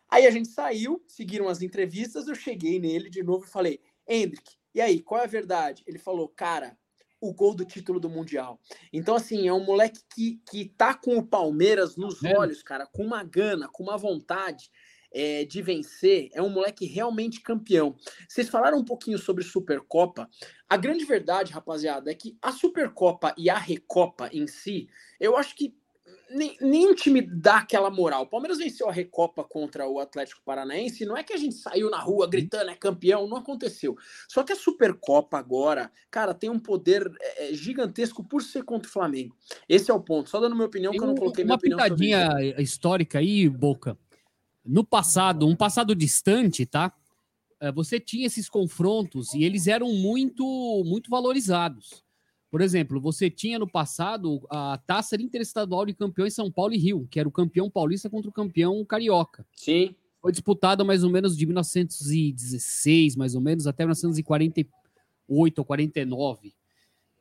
Aí 0.09 0.25
a 0.25 0.31
gente 0.31 0.49
saiu, 0.49 1.01
seguiram 1.07 1.47
as 1.47 1.61
entrevistas, 1.61 2.27
eu 2.27 2.35
cheguei 2.35 2.79
nele 2.79 3.09
de 3.09 3.23
novo 3.23 3.45
e 3.45 3.49
falei, 3.49 3.79
Hendrick, 4.07 4.56
e 4.77 4.81
aí, 4.81 5.01
qual 5.01 5.19
é 5.19 5.23
a 5.23 5.27
verdade? 5.27 5.83
Ele 5.87 5.97
falou, 5.97 6.29
cara, 6.29 6.77
o 7.19 7.33
gol 7.33 7.55
do 7.55 7.65
título 7.65 7.99
do 7.99 8.07
Mundial. 8.07 8.61
Então, 8.93 9.15
assim, 9.15 9.47
é 9.47 9.51
um 9.51 9.65
moleque 9.65 10.01
que, 10.13 10.39
que 10.47 10.65
tá 10.65 10.93
com 10.93 11.17
o 11.17 11.25
Palmeiras 11.25 11.97
nos 11.97 12.23
é. 12.23 12.37
olhos, 12.37 12.61
cara, 12.61 12.85
com 12.85 13.03
uma 13.03 13.23
gana, 13.23 13.67
com 13.67 13.81
uma 13.81 13.97
vontade 13.97 14.69
é, 15.11 15.45
de 15.45 15.63
vencer. 15.63 16.29
É 16.31 16.43
um 16.43 16.49
moleque 16.49 16.85
realmente 16.85 17.41
campeão. 17.41 17.95
Vocês 18.29 18.49
falaram 18.49 18.77
um 18.77 18.85
pouquinho 18.85 19.17
sobre 19.17 19.43
Supercopa. 19.43 20.29
A 20.69 20.77
grande 20.77 21.05
verdade, 21.05 21.51
rapaziada, 21.51 22.11
é 22.11 22.13
que 22.13 22.37
a 22.39 22.51
Supercopa 22.51 23.33
e 23.35 23.49
a 23.49 23.57
Recopa 23.57 24.29
em 24.31 24.45
si, 24.45 24.87
eu 25.19 25.35
acho 25.35 25.55
que 25.55 25.75
nem, 26.29 26.57
nenhum 26.61 26.93
time 26.93 27.21
dá 27.21 27.57
aquela 27.57 27.89
moral. 27.89 28.23
O 28.23 28.27
Palmeiras 28.27 28.57
venceu 28.57 28.89
a 28.89 28.91
Recopa 28.91 29.43
contra 29.43 29.87
o 29.87 29.99
Atlético 29.99 30.41
Paranaense. 30.43 31.05
Não 31.05 31.15
é 31.15 31.23
que 31.23 31.33
a 31.33 31.37
gente 31.37 31.55
saiu 31.55 31.89
na 31.89 31.99
rua 31.99 32.27
gritando 32.27 32.69
é 32.69 32.75
campeão, 32.75 33.27
não 33.27 33.37
aconteceu. 33.37 33.95
Só 34.27 34.43
que 34.43 34.53
a 34.53 34.55
Supercopa 34.55 35.37
agora, 35.37 35.91
cara, 36.11 36.33
tem 36.33 36.49
um 36.49 36.59
poder 36.59 37.11
é, 37.21 37.49
é 37.49 37.53
gigantesco 37.53 38.23
por 38.23 38.41
ser 38.41 38.63
contra 38.63 38.89
o 38.89 38.91
Flamengo. 38.91 39.35
Esse 39.67 39.91
é 39.91 39.93
o 39.93 39.99
ponto. 39.99 40.29
Só 40.29 40.39
dando 40.39 40.55
minha 40.55 40.67
opinião, 40.67 40.91
que 40.91 40.99
eu 40.99 41.07
não 41.07 41.15
coloquei 41.15 41.43
minha 41.43 41.55
opinião. 41.55 41.77
Uma 41.77 41.85
pitadinha 41.85 42.61
histórica 42.61 43.19
aí, 43.19 43.47
Boca. 43.47 43.97
No 44.65 44.83
passado, 44.83 45.47
um 45.47 45.55
passado 45.55 45.95
distante, 45.95 46.65
tá? 46.65 46.93
É, 47.59 47.71
você 47.71 47.99
tinha 47.99 48.27
esses 48.27 48.49
confrontos 48.49 49.33
e 49.33 49.43
eles 49.43 49.67
eram 49.67 49.91
muito, 49.93 50.43
muito 50.85 51.09
valorizados. 51.09 52.06
Por 52.49 52.61
exemplo, 52.61 52.99
você 53.01 53.29
tinha 53.29 53.59
no 53.59 53.69
passado 53.69 54.45
a 54.49 54.77
taça 54.77 55.15
interestadual 55.21 55.85
de 55.85 55.93
campeões 55.93 56.33
São 56.33 56.51
Paulo 56.51 56.73
e 56.73 56.77
Rio, 56.77 57.07
que 57.09 57.19
era 57.19 57.27
o 57.27 57.31
campeão 57.31 57.69
paulista 57.69 58.09
contra 58.09 58.29
o 58.29 58.33
campeão 58.33 58.83
carioca. 58.85 59.45
Sim. 59.53 59.93
Foi 60.21 60.31
disputado 60.31 60.85
mais 60.85 61.03
ou 61.03 61.09
menos 61.09 61.37
de 61.37 61.45
1916, 61.45 63.15
mais 63.15 63.35
ou 63.35 63.41
menos, 63.41 63.67
até 63.67 63.83
1948 63.83 65.59
ou 65.59 65.65
49. 65.65 66.53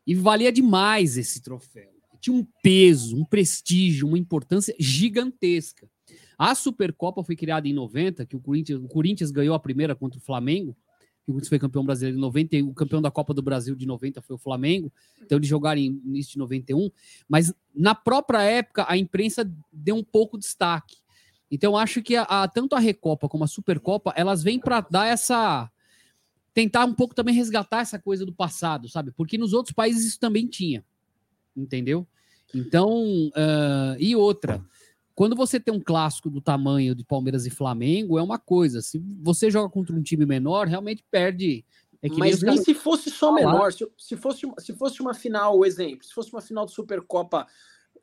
E 0.07 0.14
valia 0.14 0.53
demais 0.53 1.16
esse 1.16 1.43
troféu. 1.43 1.91
Tinha 2.20 2.35
um 2.35 2.47
peso, 2.62 3.16
um 3.16 3.24
prestígio, 3.24 4.07
uma 4.07 4.18
importância 4.18 4.74
gigantesca. 4.79 5.89
A 6.39 6.55
Supercopa 6.55 7.24
foi 7.24 7.35
criada 7.35 7.66
em 7.66 7.72
90, 7.72 8.24
que 8.27 8.37
o 8.37 8.41
Corinthians, 8.41 8.81
o 8.81 8.89
Corinthians 8.89 9.31
ganhou 9.31 9.55
a 9.55 9.61
primeira 9.61 9.95
contra 9.95 10.18
o 10.18 10.22
Flamengo, 10.22 10.77
o 11.27 11.33
Corinthians 11.33 11.49
foi 11.49 11.59
campeão 11.59 11.85
brasileiro 11.85 12.16
em 12.16 12.20
90, 12.20 12.57
e 12.57 12.62
o 12.62 12.72
campeão 12.72 13.03
da 13.03 13.11
Copa 13.11 13.35
do 13.35 13.43
Brasil 13.43 13.74
de 13.74 13.87
90 13.87 14.22
foi 14.22 14.37
o 14.37 14.39
Flamengo, 14.39 14.93
então 15.22 15.39
eles 15.39 15.49
jogaram 15.49 15.81
em 15.81 16.01
início 16.05 16.33
de 16.33 16.39
91, 16.39 16.91
mas 17.29 17.53
na 17.74 17.95
própria 17.95 18.43
época 18.43 18.87
a 18.89 18.97
imprensa 18.97 19.51
deu 19.72 19.97
um 19.97 20.05
pouco 20.05 20.39
de 20.39 20.45
destaque. 20.45 20.97
Então 21.51 21.77
acho 21.77 22.03
que 22.03 22.16
a, 22.16 22.22
a, 22.22 22.49
tanto 22.49 22.74
a 22.74 22.79
Recopa 22.79 23.29
como 23.29 23.45
a 23.45 23.49
Supercopa, 23.49 24.12
elas 24.16 24.43
vêm 24.43 24.59
para 24.59 24.81
dar 24.81 25.07
essa 25.07 25.70
tentar 26.55 26.87
um 26.87 26.95
pouco 26.95 27.14
também 27.14 27.35
resgatar 27.35 27.81
essa 27.81 27.99
coisa 27.99 28.24
do 28.24 28.33
passado, 28.33 28.89
sabe? 28.89 29.11
Porque 29.11 29.37
nos 29.37 29.53
outros 29.53 29.74
países 29.74 30.07
isso 30.07 30.18
também 30.18 30.47
tinha, 30.47 30.83
entendeu? 31.55 32.07
Então, 32.55 33.29
uh, 33.29 33.97
e 33.99 34.16
outra, 34.16 34.64
quando 35.16 35.34
você 35.34 35.58
tem 35.58 35.72
um 35.72 35.80
clássico 35.80 36.28
do 36.28 36.42
tamanho 36.42 36.94
de 36.94 37.02
Palmeiras 37.02 37.46
e 37.46 37.50
Flamengo, 37.50 38.18
é 38.18 38.22
uma 38.22 38.38
coisa. 38.38 38.82
Se 38.82 39.02
você 39.22 39.50
joga 39.50 39.70
contra 39.70 39.96
um 39.96 40.02
time 40.02 40.26
menor, 40.26 40.68
realmente 40.68 41.02
perde. 41.10 41.64
É 42.02 42.08
Mas 42.10 42.42
nem 42.42 42.58
se 42.58 42.74
fosse 42.74 43.10
só 43.10 43.32
menor, 43.32 43.72
se, 43.72 43.88
se, 43.96 44.14
fosse, 44.14 44.42
se 44.58 44.74
fosse 44.74 45.00
uma 45.00 45.14
final, 45.14 45.58
o 45.58 45.64
exemplo, 45.64 46.04
se 46.04 46.12
fosse 46.12 46.30
uma 46.30 46.42
final 46.42 46.66
de 46.66 46.72
Supercopa 46.72 47.46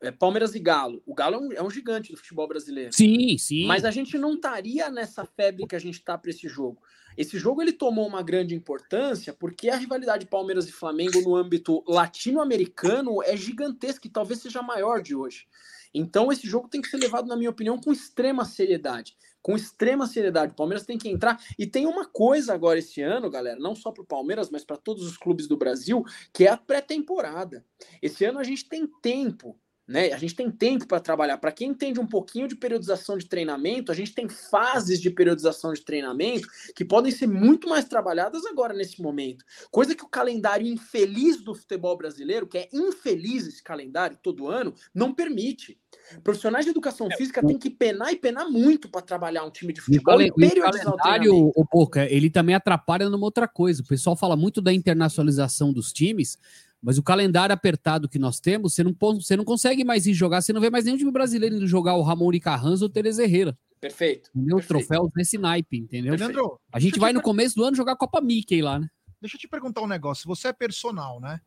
é, 0.02 0.12
Palmeiras 0.12 0.56
e 0.56 0.60
Galo. 0.60 1.04
O 1.06 1.14
Galo 1.14 1.36
é 1.36 1.38
um, 1.38 1.52
é 1.54 1.64
um, 1.64 1.70
gigante 1.70 2.12
do 2.12 2.18
futebol 2.18 2.48
brasileiro. 2.48 2.92
Sim, 2.92 3.38
sim. 3.38 3.68
Mas 3.68 3.86
a 3.86 3.92
gente 3.92 4.18
não 4.18 4.34
estaria 4.34 4.90
nessa 4.90 5.24
febre 5.24 5.68
que 5.68 5.76
a 5.76 5.80
gente 5.80 6.00
está 6.00 6.18
para 6.18 6.32
esse 6.32 6.48
jogo. 6.48 6.82
Esse 7.16 7.38
jogo 7.38 7.62
ele 7.62 7.72
tomou 7.72 8.08
uma 8.08 8.24
grande 8.24 8.56
importância 8.56 9.32
porque 9.32 9.70
a 9.70 9.78
rivalidade 9.78 10.26
Palmeiras 10.26 10.68
e 10.68 10.72
Flamengo 10.72 11.22
no 11.22 11.36
âmbito 11.36 11.84
latino-americano 11.88 13.22
é 13.22 13.38
gigantesca 13.38 14.08
e 14.08 14.12
talvez 14.12 14.42
seja 14.42 14.64
maior 14.64 15.00
de 15.00 15.16
hoje. 15.16 15.46
Então, 15.94 16.32
esse 16.32 16.48
jogo 16.48 16.68
tem 16.68 16.82
que 16.82 16.90
ser 16.90 16.98
levado, 16.98 17.28
na 17.28 17.36
minha 17.36 17.50
opinião, 17.50 17.80
com 17.80 17.92
extrema 17.92 18.46
seriedade. 18.46 19.16
Com 19.42 19.56
extrema 19.56 20.08
seriedade. 20.08 20.54
O 20.54 20.56
Palmeiras 20.56 20.86
tem 20.86 20.98
que 20.98 21.10
entrar. 21.10 21.40
E 21.60 21.68
tem 21.68 21.86
uma 21.86 22.06
coisa 22.06 22.54
agora 22.54 22.80
esse 22.80 23.02
ano, 23.02 23.30
galera, 23.30 23.60
não 23.60 23.76
só 23.76 23.92
para 23.92 24.04
o 24.04 24.08
Palmeiras, 24.08 24.50
mas 24.50 24.64
para 24.64 24.78
todos 24.78 25.06
os 25.06 25.18
clubes 25.18 25.48
do 25.48 25.58
Brasil, 25.58 26.04
que 26.34 26.46
é 26.46 26.50
a 26.50 26.58
pré-temporada. 26.58 27.66
Esse 28.02 28.26
ano 28.26 28.40
a 28.40 28.44
gente 28.44 28.68
tem 28.68 28.88
tempo 28.88 29.60
né? 29.88 30.14
A 30.14 30.18
gente 30.18 30.36
tem 30.36 30.50
tempo 30.50 30.88
para 30.88 31.00
trabalhar. 31.00 31.38
Para 31.38 31.52
quem 31.52 31.70
entende 31.70 32.00
um 32.00 32.08
pouquinho 32.08 32.48
de 32.48 32.56
periodização 32.56 33.18
de 33.18 33.28
treinamento, 33.28 33.92
a 33.92 33.96
gente 33.96 34.14
tem 34.14 34.30
fases 34.30 35.02
de 35.02 35.10
periodização 35.10 35.74
de 35.74 35.82
treinamento 35.82 36.48
que 36.76 36.86
podem 36.86 37.12
ser 37.12 37.28
muito 37.28 37.68
mais 37.68 37.86
trabalhadas 37.86 38.46
agora 38.46 38.74
nesse 38.74 39.02
momento. 39.02 39.44
Coisa 39.70 39.94
que 39.94 40.04
o 40.04 40.10
calendário 40.10 40.66
infeliz 40.66 41.44
do 41.44 41.54
futebol 41.54 41.98
brasileiro, 41.98 42.48
que 42.48 42.58
é 42.58 42.70
infeliz 42.72 43.46
esse 43.46 43.62
calendário 43.62 44.18
todo 44.22 44.48
ano, 44.48 44.74
não 44.94 45.14
permite. 45.14 45.78
Profissionais 46.24 46.66
de 46.66 46.72
educação 46.72 47.08
é, 47.12 47.18
física 47.18 47.46
têm 47.46 47.58
que 47.58 47.70
penar 47.70 48.12
e 48.12 48.16
penar 48.16 48.50
muito 48.50 48.90
para 48.90 49.02
trabalhar 49.02 49.44
um 49.44 49.52
time 49.52 49.74
de 49.74 49.82
futebol 49.82 50.16
o 50.16 50.34
calendário, 50.62 51.52
o 51.56 51.66
Boca, 51.72 52.06
ele 52.10 52.30
também 52.30 52.56
atrapalha 52.56 53.10
numa 53.10 53.26
outra 53.26 53.48
coisa. 53.48 53.82
O 53.82 53.86
pessoal 53.86 54.16
fala 54.16 54.36
muito 54.36 54.62
da 54.62 54.74
internacionalização 54.74 55.74
dos 55.74 55.92
times, 55.92 56.38
mas 56.84 56.98
o 56.98 57.04
calendário 57.04 57.54
apertado 57.54 58.10
que 58.10 58.20
nós 58.20 58.42
temos, 58.42 58.74
você 58.74 58.84
não, 58.84 58.94
você 59.00 59.38
não 59.38 59.46
consegue 59.46 59.86
mais 59.86 60.06
ir 60.06 60.14
jogar, 60.14 60.42
você 60.42 60.52
não 60.52 60.60
vê 60.60 60.70
mais 60.70 60.84
nenhum 60.84 60.98
time 60.98 61.12
brasileiro 61.12 61.56
indo 61.56 61.66
jogar 61.66 61.96
o 61.96 62.02
Ramon 62.02 62.38
Carranza 62.42 62.84
ou 62.84 62.90
o 62.90 62.92
Tereza 62.92 63.24
Herrera. 63.24 63.58
Perfeito. 63.80 64.30
Entendeu? 64.36 64.58
Perfeito. 64.58 64.86
Troféus 64.88 65.10
nesse 65.16 65.38
naipe, 65.38 65.78
entendeu? 65.78 66.14
Leandro, 66.16 66.60
a 66.72 66.80
gente 66.82 67.00
vai 67.00 67.14
no 67.14 67.22
começo 67.22 67.56
do 67.56 67.64
ano 67.64 67.76
jogar 67.76 67.94
a 67.94 67.98
Copa 67.98 68.20
Mickey 68.20 68.62
lá, 68.62 68.80
né? 68.80 68.90
Deixa 69.22 69.38
eu 69.38 69.40
te 69.40 69.48
perguntar 69.48 69.82
um 69.82 69.88
negócio. 69.88 70.28
Você 70.28 70.50
é 70.50 70.54
personal, 70.54 71.22
né? 71.22 71.40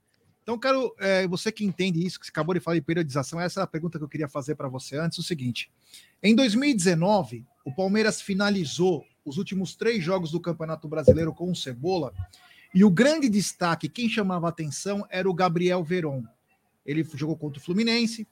Então, 0.43 0.59
quero. 0.59 0.95
É, 0.99 1.27
você 1.27 1.53
que 1.53 1.65
entende 1.65 2.07
isso, 2.07 2.19
que 2.19 2.25
você 2.25 2.31
acabou 2.31 2.55
de 2.55 2.61
falar 2.61 2.77
de 2.77 2.83
periodização, 2.83 3.39
essa 3.41 3.61
é 3.61 3.63
a 3.63 3.67
pergunta 3.67 3.99
que 3.99 4.05
eu 4.05 4.09
queria 4.09 4.29
fazer 4.29 4.55
para 4.55 4.69
você 4.69 4.97
antes: 4.97 5.19
o 5.19 5.23
seguinte. 5.23 5.71
Em 6.23 6.35
2019, 6.35 7.45
o 7.65 7.75
Palmeiras 7.75 8.23
finalizou 8.23 9.05
os 9.25 9.37
últimos 9.37 9.75
três 9.75 10.03
jogos 10.03 10.31
do 10.31 10.41
Campeonato 10.41 10.89
Brasileiro 10.89 11.35
com 11.35 11.51
o 11.51 11.57
Cebola 11.57 12.15
e 12.77 12.85
o 12.85 12.91
grande 12.91 13.27
destaque, 13.31 13.89
quem 13.89 14.07
chamava 14.07 14.47
atenção, 14.47 15.07
era 15.09 15.31
o 15.31 15.33
Gabriel 15.33 15.83
Veron. 15.83 16.23
Ele 16.85 17.03
jogou 17.15 17.35
contra 17.35 17.59
o 17.59 17.65
Fluminense, 17.65 18.29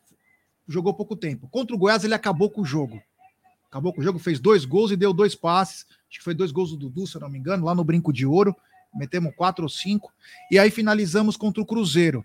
jogou 0.69 0.93
pouco 0.93 1.17
tempo. 1.17 1.49
Contra 1.49 1.75
o 1.75 1.79
Goiás, 1.79 2.05
ele 2.05 2.13
acabou 2.13 2.51
com 2.51 2.61
o 2.61 2.65
jogo. 2.67 3.03
Acabou 3.71 3.91
com 3.91 4.03
o 4.03 4.05
jogo, 4.05 4.19
fez 4.19 4.39
dois 4.39 4.67
gols 4.67 4.91
e 4.91 4.97
deu 4.97 5.15
dois 5.15 5.35
passes. 5.35 5.87
Acho 6.11 6.19
que 6.19 6.23
foi 6.23 6.35
dois 6.35 6.53
gols 6.53 6.73
do 6.73 6.77
Dudu, 6.77 7.07
se 7.07 7.17
eu 7.17 7.23
não 7.23 7.31
me 7.31 7.39
engano, 7.39 7.65
lá 7.65 7.75
no 7.75 7.83
Brinco 7.83 8.13
de 8.13 8.27
Ouro. 8.27 8.55
Metemos 8.95 9.35
quatro 9.35 9.63
ou 9.63 9.69
cinco. 9.71 10.13
E 10.51 10.59
aí 10.59 10.71
finalizamos 10.71 11.39
contra 11.39 11.63
o 11.63 11.67
Cruzeiro. 11.67 12.23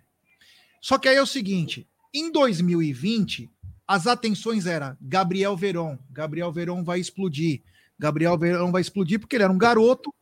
Só 0.82 0.98
que 0.98 1.08
aí 1.08 1.16
é 1.16 1.22
o 1.22 1.26
seguinte: 1.26 1.88
em 2.14 2.34
2020, 2.34 3.50
as 3.88 4.08
atenções 4.08 4.66
eram 4.66 4.98
Gabriel 5.00 5.56
Veron. 5.56 5.98
Gabriel 6.12 6.52
Veron 6.52 6.84
vai 6.84 7.00
explodir. 7.00 7.62
Gabriel 7.98 8.38
Verão 8.38 8.74
vai 8.74 8.82
explodir 8.82 9.22
porque 9.22 9.38
ele 9.38 9.44
era 9.44 9.54
um 9.54 9.58
garoto 9.58 10.14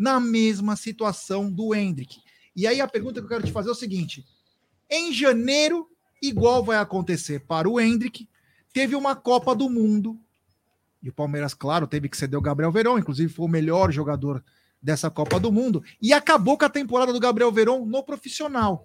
na 0.00 0.18
mesma 0.18 0.76
situação 0.76 1.52
do 1.52 1.74
Hendrick. 1.74 2.22
E 2.56 2.66
aí 2.66 2.80
a 2.80 2.88
pergunta 2.88 3.20
que 3.20 3.26
eu 3.26 3.28
quero 3.28 3.44
te 3.44 3.52
fazer 3.52 3.68
é 3.68 3.72
o 3.72 3.74
seguinte: 3.74 4.24
em 4.88 5.12
janeiro, 5.12 5.86
igual 6.22 6.64
vai 6.64 6.78
acontecer 6.78 7.40
para 7.40 7.68
o 7.68 7.78
Hendrick, 7.78 8.26
teve 8.72 8.96
uma 8.96 9.14
Copa 9.14 9.54
do 9.54 9.68
Mundo. 9.68 10.18
E 11.02 11.10
o 11.10 11.12
Palmeiras, 11.12 11.52
claro, 11.52 11.86
teve 11.86 12.08
que 12.08 12.16
ceder 12.16 12.38
o 12.38 12.42
Gabriel 12.42 12.72
Verão, 12.72 12.98
inclusive 12.98 13.32
foi 13.32 13.44
o 13.44 13.48
melhor 13.48 13.92
jogador 13.92 14.42
dessa 14.82 15.10
Copa 15.10 15.38
do 15.38 15.52
Mundo. 15.52 15.84
E 16.00 16.14
acabou 16.14 16.56
com 16.56 16.64
a 16.64 16.70
temporada 16.70 17.12
do 17.12 17.20
Gabriel 17.20 17.52
Verão 17.52 17.84
no 17.84 18.02
profissional. 18.02 18.82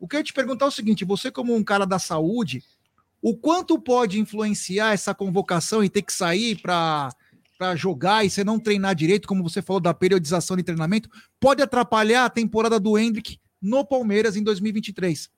O 0.00 0.08
que 0.08 0.16
eu 0.16 0.24
te 0.24 0.32
perguntar 0.32 0.64
é 0.64 0.68
o 0.68 0.72
seguinte: 0.72 1.04
você, 1.04 1.30
como 1.30 1.54
um 1.54 1.62
cara 1.62 1.86
da 1.86 2.00
saúde, 2.00 2.64
o 3.22 3.36
quanto 3.36 3.78
pode 3.78 4.18
influenciar 4.18 4.94
essa 4.94 5.14
convocação 5.14 5.82
e 5.84 5.88
ter 5.88 6.02
que 6.02 6.12
sair 6.12 6.60
para 6.60 7.14
para 7.58 7.76
jogar 7.76 8.24
e 8.24 8.30
você 8.30 8.42
não 8.42 8.58
treinar 8.58 8.94
direito, 8.94 9.28
como 9.28 9.42
você 9.42 9.62
falou 9.62 9.80
da 9.80 9.94
periodização 9.94 10.56
de 10.56 10.62
treinamento, 10.62 11.08
pode 11.40 11.62
atrapalhar 11.62 12.24
a 12.24 12.30
temporada 12.30 12.80
do 12.80 12.98
Hendrick 12.98 13.38
no 13.60 13.84
Palmeiras 13.84 14.36
em 14.36 14.42
2023? 14.42 15.30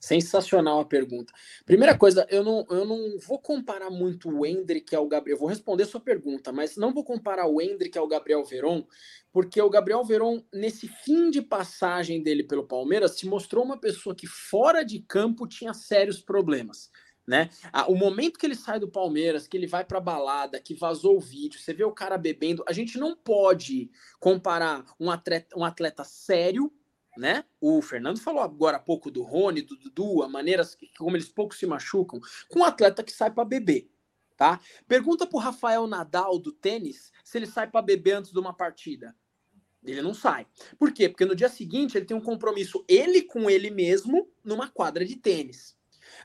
Sensacional 0.00 0.80
a 0.80 0.84
pergunta. 0.84 1.30
Primeira 1.66 1.96
coisa, 1.96 2.26
eu 2.30 2.42
não, 2.42 2.66
eu 2.70 2.86
não 2.86 3.18
vou 3.18 3.38
comparar 3.38 3.90
muito 3.90 4.30
o 4.30 4.46
Hendrick 4.46 4.96
ao 4.96 5.06
Gabriel. 5.06 5.36
Eu 5.36 5.40
vou 5.40 5.48
responder 5.48 5.84
sua 5.84 6.00
pergunta, 6.00 6.50
mas 6.50 6.76
não 6.76 6.92
vou 6.94 7.04
comparar 7.04 7.46
o 7.46 7.60
Hendrick 7.60 7.98
ao 7.98 8.08
Gabriel 8.08 8.42
Veron, 8.42 8.86
porque 9.30 9.60
o 9.60 9.68
Gabriel 9.68 10.02
Veron, 10.02 10.42
nesse 10.52 10.88
fim 10.88 11.30
de 11.30 11.42
passagem 11.42 12.22
dele 12.22 12.42
pelo 12.42 12.66
Palmeiras, 12.66 13.18
se 13.18 13.26
mostrou 13.26 13.62
uma 13.62 13.78
pessoa 13.78 14.14
que 14.14 14.26
fora 14.26 14.82
de 14.82 15.00
campo 15.00 15.46
tinha 15.46 15.74
sérios 15.74 16.18
problemas 16.18 16.90
né? 17.30 17.48
Ah, 17.72 17.88
o 17.88 17.94
momento 17.94 18.40
que 18.40 18.44
ele 18.44 18.56
sai 18.56 18.80
do 18.80 18.88
Palmeiras, 18.88 19.46
que 19.46 19.56
ele 19.56 19.68
vai 19.68 19.84
para 19.84 20.00
balada, 20.00 20.60
que 20.60 20.74
vazou 20.74 21.16
o 21.16 21.20
vídeo, 21.20 21.60
você 21.60 21.72
vê 21.72 21.84
o 21.84 21.92
cara 21.92 22.18
bebendo, 22.18 22.64
a 22.66 22.72
gente 22.72 22.98
não 22.98 23.14
pode 23.14 23.88
comparar 24.18 24.84
um 24.98 25.08
atleta, 25.08 25.56
um 25.56 25.64
atleta 25.64 26.02
sério, 26.02 26.72
né? 27.16 27.44
O 27.60 27.80
Fernando 27.82 28.18
falou 28.18 28.42
agora 28.42 28.78
há 28.78 28.80
pouco 28.80 29.12
do 29.12 29.22
Rony, 29.22 29.62
do 29.62 29.76
Dudu, 29.76 30.24
a 30.24 30.28
maneira 30.28 30.68
como 30.98 31.16
eles 31.16 31.28
pouco 31.28 31.54
se 31.54 31.66
machucam, 31.66 32.18
com 32.48 32.58
um 32.58 32.64
atleta 32.64 33.04
que 33.04 33.12
sai 33.12 33.30
para 33.30 33.44
beber, 33.44 33.88
tá? 34.36 34.58
Pergunta 34.88 35.24
pro 35.24 35.38
Rafael 35.38 35.86
Nadal 35.86 36.36
do 36.36 36.50
tênis 36.50 37.12
se 37.22 37.38
ele 37.38 37.46
sai 37.46 37.70
para 37.70 37.80
beber 37.80 38.14
antes 38.14 38.32
de 38.32 38.40
uma 38.40 38.52
partida. 38.52 39.14
Ele 39.84 40.02
não 40.02 40.14
sai. 40.14 40.48
Por 40.76 40.92
quê? 40.92 41.08
Porque 41.08 41.24
no 41.24 41.36
dia 41.36 41.48
seguinte 41.48 41.96
ele 41.96 42.06
tem 42.06 42.16
um 42.16 42.20
compromisso 42.20 42.84
ele 42.88 43.22
com 43.22 43.48
ele 43.48 43.70
mesmo 43.70 44.28
numa 44.44 44.68
quadra 44.68 45.04
de 45.04 45.14
tênis. 45.14 45.78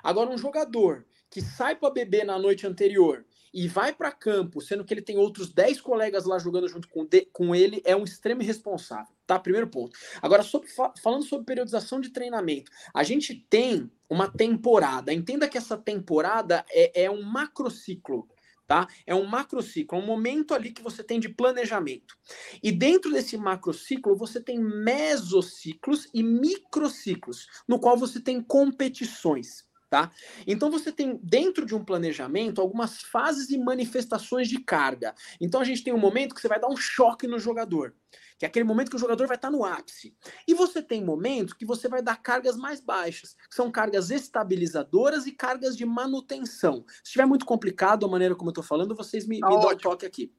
Agora, 0.05 0.29
um 0.29 0.37
jogador 0.37 1.03
que 1.31 1.41
sai 1.41 1.75
para 1.75 1.89
beber 1.89 2.23
na 2.23 2.37
noite 2.37 2.67
anterior 2.67 3.25
e 3.51 3.67
vai 3.67 3.91
para 3.91 4.11
campo, 4.11 4.61
sendo 4.61 4.85
que 4.85 4.93
ele 4.93 5.01
tem 5.01 5.17
outros 5.17 5.51
10 5.51 5.81
colegas 5.81 6.25
lá 6.25 6.37
jogando 6.37 6.67
junto 6.67 6.87
com, 6.87 7.03
de, 7.03 7.25
com 7.33 7.55
ele, 7.55 7.81
é 7.83 7.95
um 7.95 8.03
extremo 8.03 8.43
irresponsável, 8.43 9.11
tá? 9.25 9.39
Primeiro 9.39 9.67
ponto. 9.67 9.97
Agora, 10.21 10.43
sobre, 10.43 10.69
falando 11.01 11.23
sobre 11.23 11.47
periodização 11.47 11.99
de 11.99 12.09
treinamento, 12.09 12.71
a 12.93 13.01
gente 13.01 13.33
tem 13.49 13.89
uma 14.07 14.29
temporada. 14.29 15.11
Entenda 15.11 15.47
que 15.47 15.57
essa 15.57 15.75
temporada 15.75 16.63
é, 16.69 17.05
é 17.05 17.09
um 17.09 17.23
macrociclo 17.23 18.27
tá? 18.67 18.87
É 19.05 19.13
um 19.13 19.25
macrociclo, 19.25 19.97
um 19.97 20.05
momento 20.05 20.53
ali 20.53 20.71
que 20.71 20.81
você 20.81 21.03
tem 21.03 21.19
de 21.19 21.29
planejamento. 21.29 22.17
E 22.63 22.71
dentro 22.71 23.11
desse 23.11 23.37
macrociclo, 23.37 24.15
você 24.15 24.41
tem 24.41 24.59
mesociclos 24.59 26.09
e 26.13 26.23
microciclos, 26.23 27.47
no 27.67 27.79
qual 27.79 27.95
você 27.95 28.19
tem 28.19 28.41
competições. 28.41 29.65
Tá? 29.95 30.11
Então 30.45 30.69
você 30.69 30.91
tem 30.91 31.17
dentro 31.23 31.65
de 31.65 31.73
um 31.73 31.81
planejamento 31.81 32.59
algumas 32.59 33.01
fases 33.01 33.49
e 33.49 33.57
manifestações 33.57 34.49
de 34.49 34.59
carga. 34.59 35.15
Então 35.39 35.61
a 35.61 35.63
gente 35.63 35.85
tem 35.85 35.93
um 35.93 35.97
momento 35.97 36.35
que 36.35 36.41
você 36.41 36.49
vai 36.49 36.59
dar 36.59 36.67
um 36.67 36.75
choque 36.75 37.25
no 37.25 37.39
jogador 37.39 37.95
que 38.37 38.43
é 38.43 38.49
aquele 38.49 38.65
momento 38.65 38.89
que 38.89 38.97
o 38.97 38.99
jogador 38.99 39.27
vai 39.27 39.37
estar 39.37 39.49
no 39.49 39.63
ápice. 39.63 40.13
E 40.45 40.53
você 40.53 40.81
tem 40.81 41.01
momentos 41.01 41.53
que 41.53 41.65
você 41.65 41.87
vai 41.87 42.01
dar 42.01 42.21
cargas 42.21 42.57
mais 42.57 42.81
baixas, 42.81 43.33
que 43.49 43.55
são 43.55 43.71
cargas 43.71 44.11
estabilizadoras 44.11 45.25
e 45.25 45.31
cargas 45.31 45.77
de 45.77 45.85
manutenção. 45.85 46.83
Se 46.97 47.03
estiver 47.05 47.25
muito 47.25 47.45
complicado 47.45 48.05
a 48.05 48.09
maneira 48.09 48.35
como 48.35 48.49
eu 48.49 48.51
estou 48.51 48.63
falando, 48.63 48.93
vocês 48.93 49.25
me, 49.25 49.39
tá 49.39 49.47
me 49.47 49.57
dão 49.57 49.69
um 49.69 49.77
toque 49.77 50.05
aqui. 50.05 50.33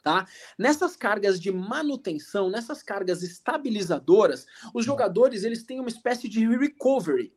Tá? 0.00 0.28
Nessas 0.56 0.94
cargas 0.94 1.40
de 1.40 1.50
manutenção, 1.50 2.48
nessas 2.48 2.84
cargas 2.84 3.24
estabilizadoras, 3.24 4.46
os 4.72 4.84
jogadores 4.84 5.42
eles 5.42 5.64
têm 5.64 5.80
uma 5.80 5.88
espécie 5.88 6.28
de 6.28 6.46
recovery 6.46 7.34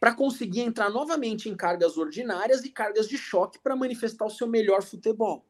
para 0.00 0.14
conseguir 0.14 0.60
entrar 0.62 0.90
novamente 0.90 1.48
em 1.48 1.56
cargas 1.56 1.98
ordinárias 1.98 2.64
e 2.64 2.70
cargas 2.72 3.08
de 3.08 3.18
choque 3.18 3.58
para 3.60 3.76
manifestar 3.76 4.26
o 4.26 4.30
seu 4.30 4.48
melhor 4.48 4.82
futebol. 4.82 5.49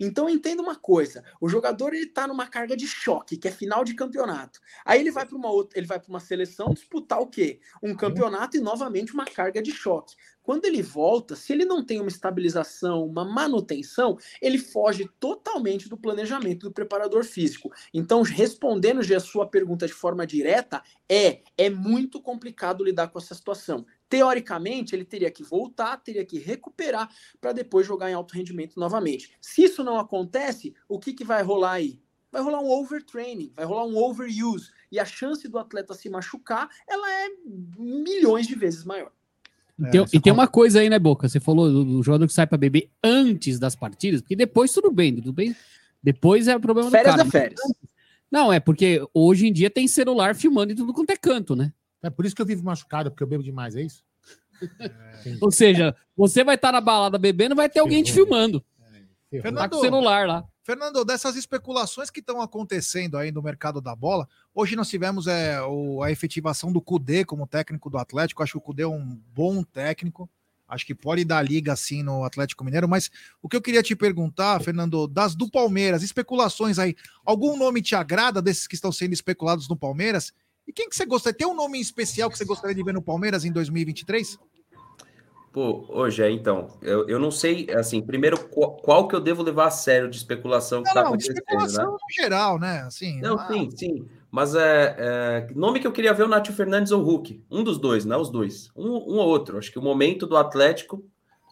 Então 0.00 0.28
entenda 0.28 0.62
uma 0.62 0.76
coisa, 0.76 1.24
o 1.40 1.48
jogador 1.48 1.94
ele 1.94 2.06
tá 2.06 2.26
numa 2.26 2.46
carga 2.46 2.76
de 2.76 2.86
choque, 2.86 3.36
que 3.36 3.48
é 3.48 3.50
final 3.50 3.84
de 3.84 3.94
campeonato. 3.94 4.60
Aí 4.84 5.00
ele 5.00 5.10
vai 5.10 5.26
para 5.26 5.36
uma 5.36 5.50
outra, 5.50 5.78
ele 5.78 5.86
vai 5.86 5.98
para 6.00 6.08
uma 6.08 6.20
seleção 6.20 6.72
disputar 6.72 7.20
o 7.20 7.26
quê? 7.26 7.60
Um 7.82 7.94
campeonato 7.94 8.56
e 8.56 8.60
novamente 8.60 9.12
uma 9.14 9.24
carga 9.24 9.62
de 9.62 9.72
choque. 9.72 10.14
Quando 10.42 10.66
ele 10.66 10.82
volta, 10.82 11.34
se 11.34 11.54
ele 11.54 11.64
não 11.64 11.82
tem 11.82 12.00
uma 12.00 12.08
estabilização, 12.08 13.06
uma 13.06 13.24
manutenção, 13.24 14.18
ele 14.42 14.58
foge 14.58 15.08
totalmente 15.18 15.88
do 15.88 15.96
planejamento 15.96 16.68
do 16.68 16.72
preparador 16.72 17.24
físico. 17.24 17.72
Então, 17.94 18.20
respondendo 18.20 19.02
já 19.02 19.16
a 19.16 19.20
sua 19.20 19.46
pergunta 19.46 19.86
de 19.86 19.94
forma 19.94 20.26
direta, 20.26 20.82
é 21.08 21.40
é 21.56 21.70
muito 21.70 22.20
complicado 22.20 22.84
lidar 22.84 23.08
com 23.08 23.18
essa 23.18 23.34
situação. 23.34 23.86
Teoricamente, 24.08 24.94
ele 24.94 25.04
teria 25.04 25.30
que 25.30 25.42
voltar, 25.42 25.96
teria 25.96 26.24
que 26.24 26.38
recuperar 26.38 27.08
para 27.40 27.52
depois 27.52 27.86
jogar 27.86 28.10
em 28.10 28.14
alto 28.14 28.34
rendimento 28.34 28.78
novamente. 28.78 29.32
Se 29.40 29.64
isso 29.64 29.82
não 29.82 29.98
acontece, 29.98 30.74
o 30.88 30.98
que, 30.98 31.12
que 31.12 31.24
vai 31.24 31.42
rolar 31.42 31.72
aí? 31.72 32.00
Vai 32.30 32.42
rolar 32.42 32.60
um 32.60 32.70
overtraining, 32.70 33.52
vai 33.54 33.64
rolar 33.64 33.86
um 33.86 33.96
overuse. 33.96 34.70
E 34.90 34.98
a 34.98 35.04
chance 35.04 35.46
do 35.48 35.58
atleta 35.58 35.94
se 35.94 36.10
machucar, 36.10 36.68
ela 36.86 37.10
é 37.10 37.28
milhões 37.78 38.46
de 38.46 38.54
vezes 38.54 38.84
maior. 38.84 39.12
É, 39.82 39.90
tem, 39.90 40.04
e 40.12 40.20
tem 40.20 40.32
uma 40.32 40.46
coisa 40.46 40.80
aí, 40.80 40.88
né, 40.88 40.98
Boca? 40.98 41.28
Você 41.28 41.40
falou 41.40 41.70
do, 41.70 41.84
do 41.84 42.02
jogador 42.02 42.26
que 42.26 42.32
sai 42.32 42.46
para 42.46 42.58
beber 42.58 42.90
antes 43.02 43.58
das 43.58 43.74
partidas, 43.74 44.20
porque 44.20 44.36
depois 44.36 44.72
tudo 44.72 44.90
bem, 44.90 45.14
tudo 45.14 45.32
bem. 45.32 45.54
Depois 46.02 46.46
é 46.48 46.56
o 46.56 46.60
problema 46.60 46.90
férias 46.90 47.14
do 47.14 47.18
cara. 47.18 47.24
Da 47.24 47.30
férias. 47.30 47.60
Não, 48.30 48.52
é 48.52 48.60
porque 48.60 49.00
hoje 49.14 49.46
em 49.46 49.52
dia 49.52 49.70
tem 49.70 49.88
celular 49.88 50.34
filmando 50.34 50.72
e 50.72 50.76
tudo 50.76 50.92
quanto 50.92 51.10
é 51.10 51.16
canto, 51.16 51.56
né? 51.56 51.72
É 52.04 52.10
por 52.10 52.26
isso 52.26 52.36
que 52.36 52.42
eu 52.42 52.46
vivo 52.46 52.62
machucado, 52.62 53.10
porque 53.10 53.22
eu 53.22 53.26
bebo 53.26 53.42
demais, 53.42 53.74
é 53.74 53.82
isso? 53.82 54.04
É. 54.78 54.92
Ou 55.40 55.50
seja, 55.50 55.96
você 56.14 56.44
vai 56.44 56.56
estar 56.56 56.70
na 56.70 56.80
balada 56.80 57.16
bebendo, 57.16 57.54
vai 57.54 57.68
ter 57.68 57.80
alguém 57.80 58.02
te 58.02 58.12
filmando. 58.12 58.62
É. 59.32 59.40
Fernando, 59.40 59.62
tá 59.62 59.68
com 59.70 59.76
o 59.76 59.80
celular 59.80 60.28
lá. 60.28 60.44
Fernando, 60.62 61.02
dessas 61.02 61.34
especulações 61.34 62.10
que 62.10 62.20
estão 62.20 62.42
acontecendo 62.42 63.16
aí 63.16 63.32
no 63.32 63.42
mercado 63.42 63.80
da 63.80 63.96
bola, 63.96 64.28
hoje 64.54 64.76
nós 64.76 64.88
tivemos 64.88 65.26
é, 65.26 65.62
o, 65.62 66.02
a 66.02 66.10
efetivação 66.10 66.70
do 66.70 66.80
Cudê 66.80 67.24
como 67.24 67.46
técnico 67.46 67.88
do 67.88 67.96
Atlético. 67.96 68.42
Acho 68.42 68.52
que 68.52 68.58
o 68.58 68.62
Cudê 68.62 68.82
é 68.82 68.88
um 68.88 69.18
bom 69.34 69.62
técnico. 69.62 70.28
Acho 70.68 70.84
que 70.84 70.94
pode 70.94 71.24
dar 71.24 71.42
liga 71.42 71.72
assim 71.72 72.02
no 72.02 72.22
Atlético 72.22 72.64
Mineiro, 72.64 72.88
mas 72.88 73.10
o 73.42 73.48
que 73.48 73.56
eu 73.56 73.62
queria 73.62 73.82
te 73.82 73.94
perguntar, 73.94 74.60
Fernando, 74.60 75.06
das 75.06 75.34
do 75.34 75.50
Palmeiras, 75.50 76.02
especulações 76.02 76.78
aí, 76.78 76.94
algum 77.24 77.56
nome 77.56 77.82
te 77.82 77.94
agrada 77.94 78.42
desses 78.42 78.66
que 78.66 78.74
estão 78.74 78.90
sendo 78.92 79.12
especulados 79.12 79.68
no 79.68 79.76
Palmeiras? 79.76 80.32
E 80.66 80.72
quem 80.72 80.88
que 80.88 80.96
você 80.96 81.04
gostaria? 81.04 81.36
Tem 81.36 81.46
um 81.46 81.54
nome 81.54 81.80
especial 81.80 82.30
que 82.30 82.38
você 82.38 82.44
gostaria 82.44 82.74
de 82.74 82.82
ver 82.82 82.94
no 82.94 83.02
Palmeiras 83.02 83.44
em 83.44 83.52
2023? 83.52 84.38
Pô, 85.52 85.86
hoje 85.88 86.20
é 86.20 86.30
então. 86.30 86.66
Eu, 86.82 87.08
eu 87.08 87.18
não 87.20 87.30
sei, 87.30 87.70
assim, 87.70 88.02
primeiro, 88.02 88.36
qual, 88.48 88.76
qual, 88.76 89.06
que 89.06 89.14
eu 89.14 89.20
devo 89.20 89.40
levar 89.40 89.66
a 89.66 89.70
sério 89.70 90.10
de 90.10 90.16
especulação 90.16 90.82
que 90.82 90.88
está 90.88 91.02
acontecendo, 91.02 91.36
especulação 91.36 91.84
né? 91.84 91.90
no 91.92 92.22
geral, 92.22 92.58
né? 92.58 92.80
Assim, 92.80 93.20
não, 93.20 93.38
ah... 93.38 93.46
sim, 93.46 93.70
sim. 93.70 94.08
Mas 94.32 94.56
é, 94.56 94.96
é, 94.98 95.46
nome 95.54 95.78
que 95.78 95.86
eu 95.86 95.92
queria 95.92 96.12
ver 96.12 96.24
é 96.24 96.26
o 96.26 96.28
Nátio 96.28 96.52
Fernandes 96.52 96.90
ou 96.90 97.00
Hulk. 97.04 97.44
Um 97.48 97.62
dos 97.62 97.78
dois, 97.78 98.04
não 98.04 98.16
é 98.16 98.20
os 98.20 98.30
dois. 98.30 98.68
Um, 98.74 98.88
um 98.88 99.18
ou 99.18 99.28
outro. 99.28 99.56
Acho 99.56 99.70
que 99.70 99.78
o 99.78 99.82
momento 99.82 100.26
do 100.26 100.36
Atlético, 100.36 101.04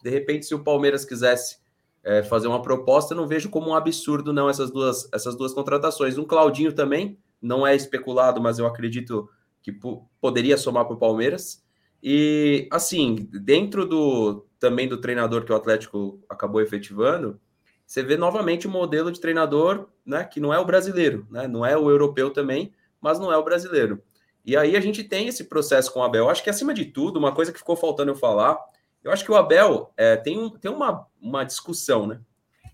de 0.03 0.09
repente, 0.09 0.45
se 0.45 0.53
o 0.53 0.61
Palmeiras 0.61 1.05
quisesse 1.05 1.59
é, 2.03 2.21
fazer 2.23 2.49
uma 2.49 2.61
proposta, 2.61 3.13
eu 3.13 3.17
não 3.17 3.25
vejo 3.25 3.49
como 3.49 3.69
um 3.69 3.73
absurdo, 3.73 4.33
não, 4.33 4.49
essas 4.49 4.69
duas, 4.69 5.07
essas 5.13 5.33
duas 5.37 5.53
contratações. 5.53 6.17
Um 6.17 6.25
Claudinho 6.25 6.73
também, 6.73 7.17
não 7.43 7.67
é 7.67 7.75
especulado, 7.75 8.41
mas 8.41 8.57
eu 8.57 8.65
acredito 8.65 9.29
que 9.61 9.77
poderia 10.19 10.57
somar 10.57 10.85
para 10.85 10.95
o 10.95 10.99
Palmeiras. 10.99 11.63
E 12.01 12.67
assim, 12.71 13.29
dentro 13.31 13.85
do 13.85 14.45
também 14.59 14.87
do 14.87 14.99
treinador 14.99 15.43
que 15.43 15.51
o 15.51 15.55
Atlético 15.55 16.19
acabou 16.29 16.61
efetivando, 16.61 17.39
você 17.85 18.01
vê 18.01 18.15
novamente 18.15 18.65
o 18.65 18.69
um 18.69 18.73
modelo 18.73 19.11
de 19.11 19.19
treinador, 19.19 19.89
né, 20.05 20.23
que 20.23 20.39
não 20.39 20.53
é 20.53 20.59
o 20.59 20.65
brasileiro, 20.65 21.27
né, 21.29 21.47
não 21.47 21.65
é 21.65 21.77
o 21.77 21.89
europeu 21.89 22.29
também, 22.31 22.73
mas 22.99 23.19
não 23.19 23.31
é 23.31 23.37
o 23.37 23.43
brasileiro. 23.43 24.01
E 24.45 24.57
aí 24.57 24.75
a 24.75 24.79
gente 24.79 25.03
tem 25.03 25.27
esse 25.27 25.45
processo 25.45 25.91
com 25.91 25.99
o 25.99 26.03
Abel. 26.03 26.25
Eu 26.25 26.29
acho 26.29 26.43
que 26.43 26.49
acima 26.49 26.73
de 26.73 26.85
tudo, 26.85 27.19
uma 27.19 27.33
coisa 27.33 27.51
que 27.51 27.59
ficou 27.59 27.75
faltando 27.75 28.11
eu 28.11 28.15
falar, 28.15 28.57
eu 29.03 29.11
acho 29.11 29.23
que 29.23 29.31
o 29.31 29.35
Abel 29.35 29.93
é, 29.97 30.15
tem, 30.15 30.39
um, 30.39 30.49
tem 30.49 30.71
uma, 30.71 31.07
uma 31.21 31.43
discussão, 31.43 32.07
né? 32.07 32.19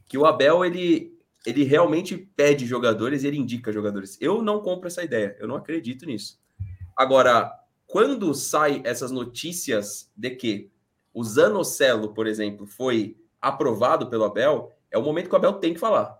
Que 0.08 0.18
o 0.18 0.26
Abel 0.26 0.64
ele 0.64 1.19
ele 1.50 1.64
realmente 1.64 2.16
pede 2.16 2.66
jogadores 2.66 3.24
ele 3.24 3.38
indica 3.38 3.72
jogadores. 3.72 4.18
Eu 4.22 4.42
não 4.42 4.62
compro 4.62 4.88
essa 4.88 5.04
ideia, 5.04 5.36
eu 5.40 5.48
não 5.48 5.56
acredito 5.56 6.06
nisso. 6.06 6.40
Agora, 6.96 7.52
quando 7.88 8.34
sai 8.34 8.82
essas 8.86 9.12
notícias 9.12 10.12
de 10.16 10.30
que 10.32 10.72
o 11.14 11.24
Zanocelo, 11.24 12.14
por 12.14 12.28
exemplo, 12.28 12.68
foi 12.68 13.18
aprovado 13.42 14.10
pelo 14.10 14.26
Abel, 14.26 14.72
é 14.92 14.98
o 14.98 15.02
momento 15.02 15.28
que 15.28 15.34
o 15.34 15.38
Abel 15.38 15.54
tem 15.54 15.74
que 15.74 15.80
falar. 15.80 16.20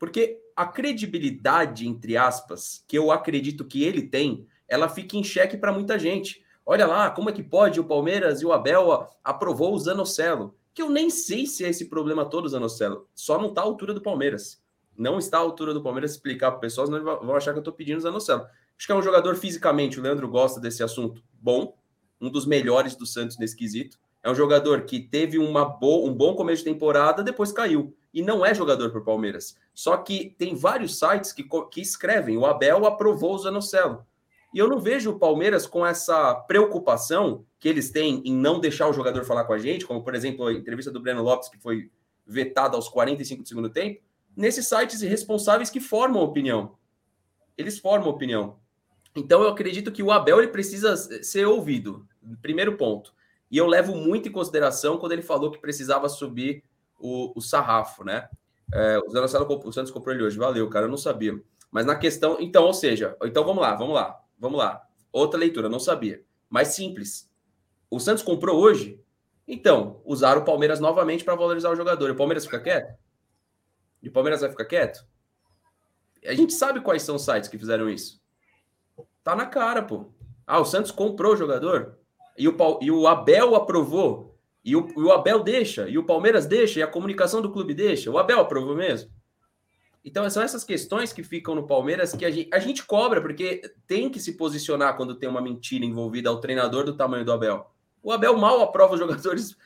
Porque 0.00 0.40
a 0.56 0.66
credibilidade, 0.66 1.86
entre 1.86 2.16
aspas, 2.16 2.84
que 2.88 2.98
eu 2.98 3.12
acredito 3.12 3.64
que 3.64 3.84
ele 3.84 4.02
tem, 4.02 4.46
ela 4.66 4.88
fica 4.88 5.16
em 5.16 5.22
xeque 5.22 5.56
para 5.56 5.72
muita 5.72 5.98
gente. 5.98 6.44
Olha 6.66 6.86
lá, 6.86 7.10
como 7.10 7.30
é 7.30 7.32
que 7.32 7.42
pode 7.42 7.78
o 7.78 7.84
Palmeiras 7.84 8.40
e 8.40 8.46
o 8.46 8.52
Abel 8.52 9.06
aprovou 9.22 9.74
o 9.74 9.78
Zanocelo? 9.78 10.56
que 10.74 10.82
eu 10.82 10.90
nem 10.90 11.08
sei 11.08 11.46
se 11.46 11.64
é 11.64 11.68
esse 11.68 11.88
problema 11.88 12.28
todo, 12.28 12.48
Zanocelo. 12.48 13.08
Só 13.14 13.38
não 13.38 13.50
está 13.50 13.60
à 13.60 13.64
altura 13.64 13.94
do 13.94 14.02
Palmeiras. 14.02 14.60
Não 14.96 15.18
está 15.18 15.38
à 15.38 15.40
altura 15.40 15.74
do 15.74 15.82
Palmeiras 15.82 16.12
explicar 16.12 16.50
para 16.50 16.58
o 16.58 16.60
pessoal, 16.60 16.86
senão 16.86 17.02
vão 17.02 17.34
achar 17.34 17.52
que 17.52 17.58
eu 17.58 17.60
estou 17.60 17.74
pedindo 17.74 17.98
o 17.98 18.00
Zanocelo. 18.00 18.46
Acho 18.76 18.86
que 18.86 18.92
é 18.92 18.94
um 18.94 19.02
jogador 19.02 19.36
fisicamente, 19.36 19.98
o 19.98 20.02
Leandro 20.02 20.28
gosta 20.28 20.60
desse 20.60 20.82
assunto, 20.82 21.22
bom, 21.32 21.76
um 22.20 22.30
dos 22.30 22.46
melhores 22.46 22.96
do 22.96 23.06
Santos 23.06 23.38
nesse 23.38 23.56
quesito. 23.56 23.98
É 24.22 24.30
um 24.30 24.34
jogador 24.34 24.82
que 24.82 25.00
teve 25.00 25.38
uma 25.38 25.64
bo 25.64 26.06
um 26.08 26.14
bom 26.14 26.34
começo 26.34 26.64
de 26.64 26.70
temporada, 26.70 27.22
depois 27.22 27.52
caiu. 27.52 27.94
E 28.12 28.22
não 28.22 28.46
é 28.46 28.54
jogador 28.54 28.90
para 28.90 29.00
o 29.00 29.04
Palmeiras. 29.04 29.56
Só 29.74 29.96
que 29.96 30.34
tem 30.38 30.54
vários 30.54 30.98
sites 30.98 31.32
que, 31.32 31.44
que 31.70 31.80
escrevem: 31.80 32.38
o 32.38 32.46
Abel 32.46 32.86
aprovou 32.86 33.34
o 33.34 33.38
Zanocelo. 33.38 34.06
E 34.54 34.58
eu 34.58 34.68
não 34.68 34.78
vejo 34.78 35.10
o 35.10 35.18
Palmeiras 35.18 35.66
com 35.66 35.84
essa 35.84 36.32
preocupação 36.32 37.44
que 37.58 37.68
eles 37.68 37.90
têm 37.90 38.22
em 38.24 38.32
não 38.32 38.60
deixar 38.60 38.88
o 38.88 38.92
jogador 38.92 39.24
falar 39.24 39.44
com 39.44 39.52
a 39.52 39.58
gente, 39.58 39.84
como 39.84 40.02
por 40.02 40.14
exemplo 40.14 40.46
a 40.46 40.52
entrevista 40.52 40.92
do 40.92 41.00
Breno 41.00 41.22
Lopes, 41.22 41.48
que 41.48 41.58
foi 41.58 41.90
vetada 42.24 42.76
aos 42.76 42.88
45 42.88 43.42
do 43.42 43.48
segundo 43.48 43.68
tempo, 43.68 44.00
nesses 44.36 44.68
sites 44.68 45.02
irresponsáveis 45.02 45.70
que 45.70 45.80
formam 45.80 46.22
opinião. 46.22 46.76
Eles 47.56 47.78
formam 47.78 48.08
opinião. 48.08 48.58
Então 49.14 49.42
eu 49.42 49.48
acredito 49.48 49.92
que 49.92 50.02
o 50.02 50.10
Abel 50.10 50.38
ele 50.38 50.48
precisa 50.48 50.96
ser 50.96 51.46
ouvido, 51.46 52.06
primeiro 52.42 52.76
ponto. 52.76 53.14
E 53.50 53.56
eu 53.56 53.66
levo 53.66 53.94
muito 53.94 54.28
em 54.28 54.32
consideração 54.32 54.98
quando 54.98 55.12
ele 55.12 55.22
falou 55.22 55.50
que 55.50 55.58
precisava 55.58 56.08
subir 56.08 56.64
o, 56.98 57.32
o 57.36 57.40
sarrafo, 57.40 58.02
né? 58.02 58.28
É, 58.72 58.98
o, 58.98 59.10
Zanocelo, 59.10 59.46
o 59.64 59.72
Santos 59.72 59.92
comprou 59.92 60.14
ele 60.14 60.24
hoje, 60.24 60.38
valeu, 60.38 60.68
cara, 60.68 60.86
eu 60.86 60.90
não 60.90 60.96
sabia. 60.96 61.40
Mas 61.70 61.86
na 61.86 61.94
questão, 61.94 62.38
então, 62.40 62.64
ou 62.64 62.74
seja, 62.74 63.16
então 63.22 63.44
vamos 63.44 63.62
lá, 63.62 63.74
vamos 63.74 63.94
lá, 63.94 64.20
vamos 64.38 64.58
lá. 64.58 64.82
Outra 65.12 65.38
leitura, 65.38 65.68
não 65.68 65.78
sabia. 65.78 66.22
Mais 66.50 66.68
simples. 66.68 67.30
O 67.90 68.00
Santos 68.00 68.24
comprou 68.24 68.58
hoje, 68.58 69.00
então, 69.46 70.00
usaram 70.04 70.40
o 70.40 70.44
Palmeiras 70.44 70.80
novamente 70.80 71.22
para 71.22 71.34
valorizar 71.34 71.70
o 71.70 71.76
jogador. 71.76 72.08
E 72.08 72.12
o 72.12 72.16
Palmeiras 72.16 72.44
fica 72.44 72.58
quieto? 72.58 72.98
E 74.04 74.08
o 74.08 74.12
Palmeiras 74.12 74.42
vai 74.42 74.50
ficar 74.50 74.66
quieto? 74.66 75.04
A 76.26 76.34
gente 76.34 76.52
sabe 76.52 76.80
quais 76.80 77.02
são 77.02 77.16
os 77.16 77.24
sites 77.24 77.48
que 77.48 77.58
fizeram 77.58 77.88
isso. 77.88 78.22
Tá 79.22 79.34
na 79.34 79.46
cara, 79.46 79.82
pô. 79.82 80.12
Ah, 80.46 80.60
o 80.60 80.64
Santos 80.64 80.90
comprou 80.90 81.32
o 81.32 81.36
jogador 81.36 81.98
e 82.36 82.46
o, 82.46 82.54
e 82.82 82.90
o 82.90 83.06
Abel 83.06 83.54
aprovou. 83.56 84.38
E 84.62 84.76
o, 84.76 84.86
e 84.96 85.00
o 85.00 85.12
Abel 85.12 85.42
deixa, 85.42 85.88
e 85.88 85.98
o 85.98 86.04
Palmeiras 86.04 86.46
deixa, 86.46 86.80
e 86.80 86.82
a 86.82 86.86
comunicação 86.86 87.42
do 87.42 87.52
clube 87.52 87.74
deixa. 87.74 88.10
O 88.10 88.18
Abel 88.18 88.40
aprovou 88.40 88.74
mesmo. 88.74 89.10
Então, 90.02 90.28
são 90.28 90.42
essas 90.42 90.64
questões 90.64 91.12
que 91.12 91.22
ficam 91.22 91.54
no 91.54 91.66
Palmeiras 91.66 92.14
que 92.14 92.24
a 92.24 92.30
gente, 92.30 92.50
a 92.52 92.58
gente 92.58 92.84
cobra, 92.84 93.22
porque 93.22 93.62
tem 93.86 94.10
que 94.10 94.20
se 94.20 94.36
posicionar 94.36 94.96
quando 94.96 95.14
tem 95.14 95.28
uma 95.28 95.40
mentira 95.40 95.84
envolvida 95.84 96.28
ao 96.28 96.40
treinador 96.40 96.84
do 96.84 96.96
tamanho 96.96 97.24
do 97.24 97.32
Abel. 97.32 97.70
O 98.02 98.12
Abel 98.12 98.36
mal 98.36 98.60
aprova 98.60 98.94
os 98.94 99.00
jogadores 99.00 99.56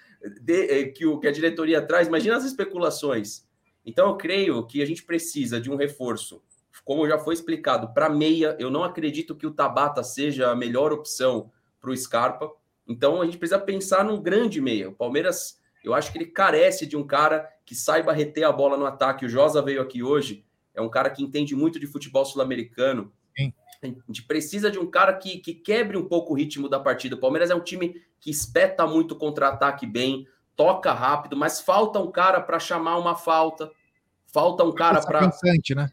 de, 0.40 0.66
eh, 0.70 0.84
que, 0.86 1.06
o, 1.06 1.18
que 1.18 1.26
a 1.26 1.32
diretoria 1.32 1.82
traz. 1.82 2.06
Imagina 2.06 2.36
as 2.36 2.44
especulações. 2.44 3.47
Então, 3.88 4.08
eu 4.08 4.16
creio 4.18 4.66
que 4.66 4.82
a 4.82 4.84
gente 4.84 5.02
precisa 5.02 5.58
de 5.58 5.70
um 5.70 5.74
reforço. 5.74 6.42
Como 6.84 7.08
já 7.08 7.18
foi 7.18 7.32
explicado, 7.32 7.94
para 7.94 8.10
meia, 8.10 8.54
eu 8.58 8.70
não 8.70 8.84
acredito 8.84 9.34
que 9.34 9.46
o 9.46 9.50
Tabata 9.50 10.02
seja 10.02 10.50
a 10.50 10.54
melhor 10.54 10.92
opção 10.92 11.50
para 11.80 11.90
o 11.90 11.96
Scarpa. 11.96 12.52
Então, 12.86 13.22
a 13.22 13.24
gente 13.24 13.38
precisa 13.38 13.58
pensar 13.58 14.04
num 14.04 14.20
grande 14.20 14.60
meia. 14.60 14.90
O 14.90 14.94
Palmeiras, 14.94 15.58
eu 15.82 15.94
acho 15.94 16.12
que 16.12 16.18
ele 16.18 16.26
carece 16.26 16.84
de 16.84 16.98
um 16.98 17.06
cara 17.06 17.48
que 17.64 17.74
saiba 17.74 18.12
reter 18.12 18.44
a 18.44 18.52
bola 18.52 18.76
no 18.76 18.84
ataque. 18.84 19.24
O 19.24 19.28
Josa 19.28 19.62
veio 19.62 19.80
aqui 19.80 20.02
hoje, 20.02 20.44
é 20.74 20.82
um 20.82 20.90
cara 20.90 21.08
que 21.08 21.22
entende 21.22 21.56
muito 21.56 21.80
de 21.80 21.86
futebol 21.86 22.26
sul-americano. 22.26 23.10
A 23.82 23.86
gente 23.86 24.24
precisa 24.24 24.70
de 24.70 24.78
um 24.78 24.90
cara 24.90 25.14
que, 25.14 25.38
que 25.38 25.54
quebre 25.54 25.96
um 25.96 26.04
pouco 26.04 26.34
o 26.34 26.36
ritmo 26.36 26.68
da 26.68 26.78
partida. 26.78 27.16
O 27.16 27.20
Palmeiras 27.20 27.48
é 27.48 27.54
um 27.54 27.64
time 27.64 28.02
que 28.20 28.30
espeta 28.30 28.86
muito 28.86 29.16
contra-ataque 29.16 29.86
bem, 29.86 30.26
toca 30.54 30.92
rápido, 30.92 31.38
mas 31.38 31.58
falta 31.58 31.98
um 31.98 32.10
cara 32.10 32.38
para 32.38 32.58
chamar 32.58 32.98
uma 32.98 33.14
falta. 33.14 33.72
Falta 34.30 34.62
um 34.62 34.72
cara 34.72 35.00
para. 35.00 35.20
Pensante, 35.20 35.74
né? 35.74 35.90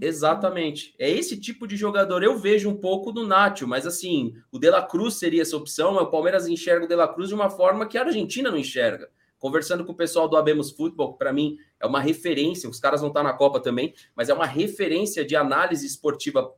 Exatamente. 0.00 0.94
É 0.98 1.08
esse 1.08 1.38
tipo 1.38 1.66
de 1.66 1.76
jogador. 1.76 2.22
Eu 2.22 2.38
vejo 2.38 2.68
um 2.68 2.76
pouco 2.76 3.10
do 3.10 3.26
Nacho, 3.26 3.66
mas 3.66 3.86
assim, 3.86 4.34
o 4.52 4.58
De 4.58 4.68
La 4.68 4.82
Cruz 4.82 5.14
seria 5.14 5.42
essa 5.42 5.56
opção. 5.56 5.94
Mas 5.94 6.04
o 6.04 6.10
Palmeiras 6.10 6.46
enxerga 6.46 6.84
o 6.84 6.88
De 6.88 6.94
La 6.94 7.08
Cruz 7.08 7.28
de 7.28 7.34
uma 7.34 7.48
forma 7.48 7.86
que 7.86 7.96
a 7.96 8.02
Argentina 8.02 8.50
não 8.50 8.58
enxerga. 8.58 9.08
Conversando 9.38 9.84
com 9.84 9.92
o 9.92 9.96
pessoal 9.96 10.28
do 10.28 10.36
Abemos 10.36 10.70
Futebol, 10.70 11.12
que 11.12 11.18
para 11.18 11.32
mim 11.32 11.56
é 11.80 11.86
uma 11.86 12.00
referência, 12.00 12.68
os 12.68 12.80
caras 12.80 13.00
não 13.00 13.08
estão 13.08 13.22
tá 13.22 13.28
na 13.28 13.36
Copa 13.36 13.60
também, 13.60 13.94
mas 14.14 14.28
é 14.28 14.34
uma 14.34 14.46
referência 14.46 15.24
de 15.24 15.36
análise 15.36 15.86
esportiva 15.86 16.52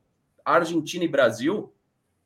Argentina 0.44 1.04
e 1.04 1.08
Brasil. 1.08 1.72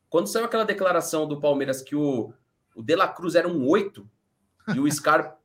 Quando 0.09 0.29
saiu 0.29 0.45
aquela 0.45 0.65
declaração 0.65 1.27
do 1.27 1.41
Palmeiras 1.41 1.83
que 1.83 1.97
o, 1.97 2.33
o 2.75 2.83
De 2.83 2.95
La 2.95 3.09
Cruz 3.09 3.35
era 3.35 3.49
um 3.49 3.67
oito 3.69 4.09
e 4.75 4.79
o 4.79 4.91
Scar 4.91 5.37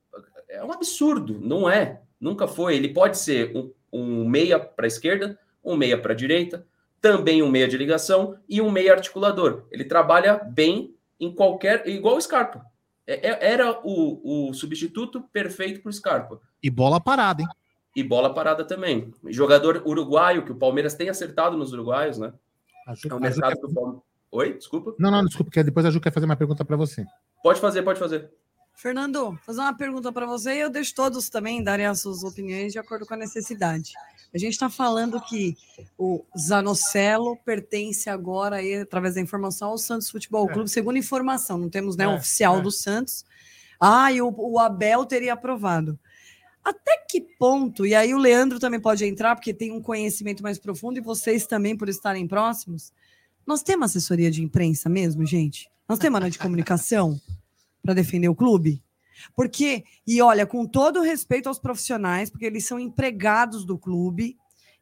é 0.47 0.63
um 0.63 0.71
absurdo, 0.71 1.39
não 1.41 1.69
é? 1.69 2.01
Nunca 2.19 2.47
foi. 2.47 2.75
Ele 2.75 2.89
pode 2.89 3.17
ser 3.17 3.55
um, 3.55 3.71
um 3.91 4.27
meia 4.27 4.59
para 4.59 4.85
a 4.85 4.87
esquerda, 4.87 5.39
um 5.63 5.75
meia 5.75 5.97
para 5.97 6.13
a 6.13 6.15
direita, 6.15 6.65
também 7.01 7.41
um 7.41 7.49
meia 7.49 7.67
de 7.67 7.77
ligação 7.77 8.37
e 8.47 8.61
um 8.61 8.69
meia 8.69 8.93
articulador. 8.93 9.65
Ele 9.71 9.85
trabalha 9.85 10.35
bem 10.35 10.95
em 11.19 11.33
qualquer. 11.33 11.87
igual 11.87 12.17
o 12.17 12.21
Scarpa. 12.21 12.65
É, 13.07 13.29
é, 13.29 13.53
era 13.53 13.79
o, 13.83 14.49
o 14.49 14.53
substituto 14.53 15.21
perfeito 15.33 15.81
para 15.81 15.89
o 15.89 15.93
Scarpa. 15.93 16.39
E 16.61 16.69
bola 16.69 16.99
parada, 16.99 17.41
hein? 17.41 17.47
E 17.95 18.03
bola 18.03 18.33
parada 18.33 18.63
também. 18.63 19.11
Jogador 19.27 19.81
uruguaio, 19.85 20.45
que 20.45 20.51
o 20.51 20.55
Palmeiras 20.55 20.93
tem 20.93 21.09
acertado 21.09 21.57
nos 21.57 21.73
uruguaios, 21.73 22.17
né? 22.17 22.33
é 22.87 23.13
um 23.13 23.19
mercado 23.19 23.59
que 23.59 23.65
o 23.65 23.73
Palmeiras. 23.73 24.09
Oi, 24.31 24.53
desculpa. 24.53 24.93
Não, 24.99 25.09
não, 25.09 25.25
desculpa, 25.25 25.49
porque 25.49 25.63
depois 25.63 25.85
a 25.85 25.89
Ju 25.89 25.99
quer 25.99 26.13
fazer 26.13 26.27
uma 26.27 26.35
pergunta 26.35 26.63
para 26.63 26.77
você. 26.77 27.03
Pode 27.41 27.59
fazer, 27.59 27.81
pode 27.81 27.97
fazer. 27.97 28.29
Fernando, 28.79 29.37
fazer 29.45 29.59
uma 29.59 29.75
pergunta 29.75 30.09
para 30.09 30.25
você 30.25 30.55
e 30.55 30.59
eu 30.61 30.69
deixo 30.69 30.95
todos 30.95 31.27
também 31.27 31.61
darem 31.61 31.85
as 31.85 31.99
suas 31.99 32.23
opiniões 32.23 32.71
de 32.71 32.79
acordo 32.79 33.05
com 33.05 33.13
a 33.13 33.17
necessidade. 33.17 33.91
A 34.33 34.37
gente 34.37 34.53
está 34.53 34.69
falando 34.69 35.19
que 35.19 35.57
o 35.97 36.23
Zanocelo 36.39 37.35
pertence 37.43 38.09
agora, 38.09 38.55
aí, 38.55 38.75
através 38.75 39.15
da 39.15 39.21
informação, 39.21 39.71
ao 39.71 39.77
Santos 39.77 40.09
Futebol 40.09 40.49
é. 40.49 40.53
Clube, 40.53 40.69
segundo 40.69 40.97
informação, 40.97 41.57
não 41.57 41.69
temos 41.69 41.97
né, 41.97 42.05
é, 42.05 42.07
oficial 42.07 42.59
é. 42.59 42.61
do 42.61 42.71
Santos. 42.71 43.25
Ah, 43.81 44.13
e 44.13 44.21
o, 44.21 44.33
o 44.33 44.57
Abel 44.57 45.05
teria 45.05 45.33
aprovado. 45.33 45.99
Até 46.63 47.03
que 47.09 47.19
ponto, 47.37 47.85
e 47.85 47.93
aí 47.93 48.13
o 48.13 48.17
Leandro 48.17 48.59
também 48.59 48.79
pode 48.79 49.03
entrar, 49.03 49.35
porque 49.35 49.53
tem 49.53 49.73
um 49.73 49.81
conhecimento 49.81 50.41
mais 50.41 50.57
profundo, 50.57 50.97
e 50.97 51.01
vocês 51.01 51.45
também, 51.45 51.75
por 51.75 51.89
estarem 51.89 52.25
próximos, 52.25 52.93
nós 53.45 53.61
temos 53.61 53.89
assessoria 53.89 54.31
de 54.31 54.41
imprensa 54.41 54.87
mesmo, 54.87 55.25
gente? 55.25 55.69
Nós 55.85 55.99
temos 55.99 56.15
área 56.15 56.31
de 56.31 56.39
comunicação? 56.39 57.19
Para 57.89 57.95
defender 57.95 58.29
o 58.29 58.35
clube? 58.35 58.83
Porque, 59.35 59.83
e 60.05 60.21
olha, 60.21 60.45
com 60.45 60.65
todo 60.65 61.01
respeito 61.01 61.49
aos 61.49 61.57
profissionais, 61.57 62.29
porque 62.29 62.45
eles 62.45 62.65
são 62.65 62.79
empregados 62.79 63.65
do 63.65 63.79
clube, 63.79 64.37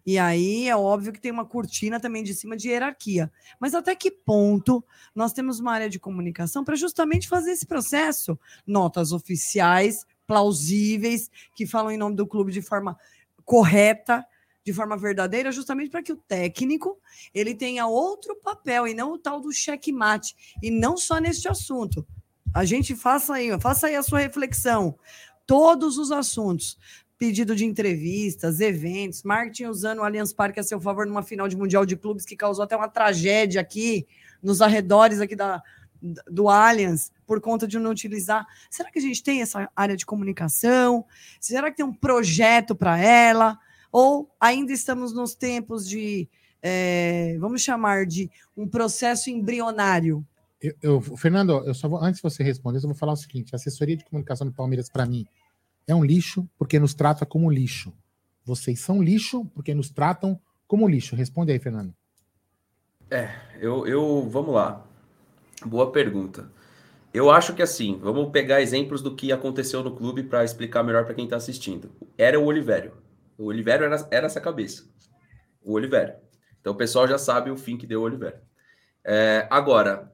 e 0.06 0.18
aí 0.18 0.68
é 0.68 0.76
óbvio 0.76 1.14
que 1.14 1.22
tem 1.22 1.32
uma 1.32 1.46
cortina 1.46 2.00
também 2.00 2.22
de 2.22 2.34
cima 2.34 2.58
de 2.58 2.68
hierarquia. 2.68 3.32
Mas 3.60 3.74
até 3.74 3.96
que 3.96 4.12
ponto 4.12 4.84
nós 5.16 5.32
temos 5.32 5.60
uma 5.60 5.72
área 5.72 5.90
de 5.90 6.00
comunicação 6.00 6.66
para 6.66 6.76
justamente 6.76 7.30
fazer 7.30 7.52
esse 7.52 7.66
processo? 7.66 8.38
Notas 8.66 9.14
oficiais, 9.14 10.06
plausíveis, 10.26 11.30
que 11.56 11.66
falam 11.66 11.92
em 11.92 11.98
nome 11.98 12.16
do 12.16 12.28
clube 12.28 12.52
de 12.52 12.62
forma 12.62 12.98
correta, 13.46 14.26
de 14.66 14.74
forma 14.74 14.98
verdadeira, 14.98 15.52
justamente 15.52 15.90
para 15.90 16.04
que 16.04 16.12
o 16.12 16.18
técnico 16.18 17.00
ele 17.34 17.56
tenha 17.56 17.88
outro 17.88 18.36
papel 18.36 18.86
e 18.86 18.94
não 18.94 19.14
o 19.14 19.18
tal 19.18 19.40
do 19.40 19.52
checkmate. 19.52 20.36
E 20.62 20.70
não 20.70 20.98
só 20.98 21.20
neste 21.20 21.48
assunto. 21.48 22.06
A 22.54 22.66
gente 22.66 22.96
faça 22.96 23.36
aí, 23.36 23.50
faça 23.60 23.88
aí 23.88 23.96
a 23.96 24.04
sua 24.04 24.20
reflexão. 24.20 24.98
Todos 25.46 25.98
os 25.98 26.12
assuntos. 26.12 26.78
Pedido 27.18 27.56
de 27.56 27.66
entrevistas, 27.66 28.60
eventos, 28.62 29.24
marketing 29.24 29.66
usando 29.66 30.00
o 30.00 30.04
Allianz 30.04 30.32
Parque 30.32 30.60
a 30.60 30.64
seu 30.64 30.80
favor 30.80 31.08
numa 31.08 31.24
final 31.24 31.48
de 31.48 31.58
Mundial 31.58 31.84
de 31.84 31.96
Clubes 31.96 32.26
que 32.26 32.36
causou 32.36 32.64
até 32.64 32.76
uma 32.76 32.88
tragédia 32.88 33.60
aqui 33.60 34.06
nos 34.42 34.62
arredores 34.62 35.20
aqui 35.20 35.36
da, 35.36 35.64
do 36.30 36.48
Allianz 36.48 37.12
por 37.26 37.42
conta 37.42 37.68
de 37.68 37.80
não 37.80 37.92
utilizar. 37.92 38.46
Será 38.70 38.92
que 38.92 39.00
a 39.00 39.02
gente 39.02 39.24
tem 39.24 39.42
essa 39.42 39.70
área 39.76 39.98
de 39.98 40.06
comunicação? 40.06 41.06
Será 41.42 41.72
que 41.72 41.78
tem 41.78 41.86
um 41.86 41.94
projeto 41.94 42.76
para 42.76 43.00
ela? 43.00 43.58
Ou 43.92 44.30
ainda 44.40 44.72
estamos 44.72 45.14
nos 45.14 45.34
tempos 45.34 45.88
de, 45.88 46.30
é, 46.62 47.36
vamos 47.40 47.62
chamar 47.62 48.06
de 48.06 48.30
um 48.56 48.68
processo 48.68 49.30
embrionário? 49.30 50.26
Eu, 50.62 50.74
eu, 50.82 51.02
Fernando, 51.02 51.52
eu 51.66 51.74
só 51.74 51.88
vou, 51.88 52.00
antes 52.04 52.22
de 52.22 52.24
você 52.24 52.44
responder, 52.44 52.80
eu 52.80 52.84
vou 52.84 52.96
falar 52.96 53.14
o 53.14 53.18
seguinte: 53.18 53.54
a 53.54 53.58
assessoria 53.58 53.96
de 53.96 54.06
comunicação 54.06 54.48
do 54.48 54.54
Palmeiras, 54.54 54.90
para 54.90 55.06
mim, 55.06 55.26
é 55.88 55.94
um 55.94 56.04
lixo 56.04 56.50
porque 56.58 56.80
nos 56.80 56.94
trata 56.94 57.26
como 57.26 57.50
lixo. 57.50 57.94
Vocês 58.44 58.80
são 58.80 59.02
lixo 59.02 59.46
porque 59.54 59.74
nos 59.74 59.90
tratam 59.90 60.40
como 60.68 60.88
lixo. 60.88 61.16
Responde 61.16 61.52
aí, 61.52 61.60
Fernando. 61.60 61.94
É, 63.10 63.30
eu, 63.60 63.88
eu 63.88 64.28
vamos 64.30 64.54
lá. 64.54 64.86
Boa 65.66 65.92
pergunta. 65.92 66.52
Eu 67.14 67.32
acho 67.32 67.54
que 67.54 67.62
assim, 67.62 67.98
vamos 68.02 68.32
pegar 68.32 68.62
exemplos 68.62 69.02
do 69.02 69.16
que 69.16 69.32
aconteceu 69.32 69.82
no 69.82 69.96
clube 69.96 70.24
para 70.24 70.44
explicar 70.44 70.84
melhor 70.84 71.06
para 71.06 71.14
quem 71.14 71.24
está 71.24 71.38
assistindo. 71.38 71.92
Era 72.18 72.40
o 72.40 72.46
Olivério. 72.46 72.94
O 73.38 73.46
Olivério 73.46 73.86
era, 73.86 74.08
era 74.12 74.26
essa 74.26 74.42
cabeça. 74.42 74.84
O 75.62 75.74
Olivério. 75.74 76.16
Então 76.60 76.74
o 76.74 76.76
pessoal 76.78 77.08
já 77.08 77.18
sabe 77.18 77.50
o 77.50 77.58
fim 77.58 77.78
que 77.78 77.88
deu 77.88 78.02
o 78.02 78.04
Olivério. 78.04 78.40
É, 79.04 79.48
agora, 79.50 80.12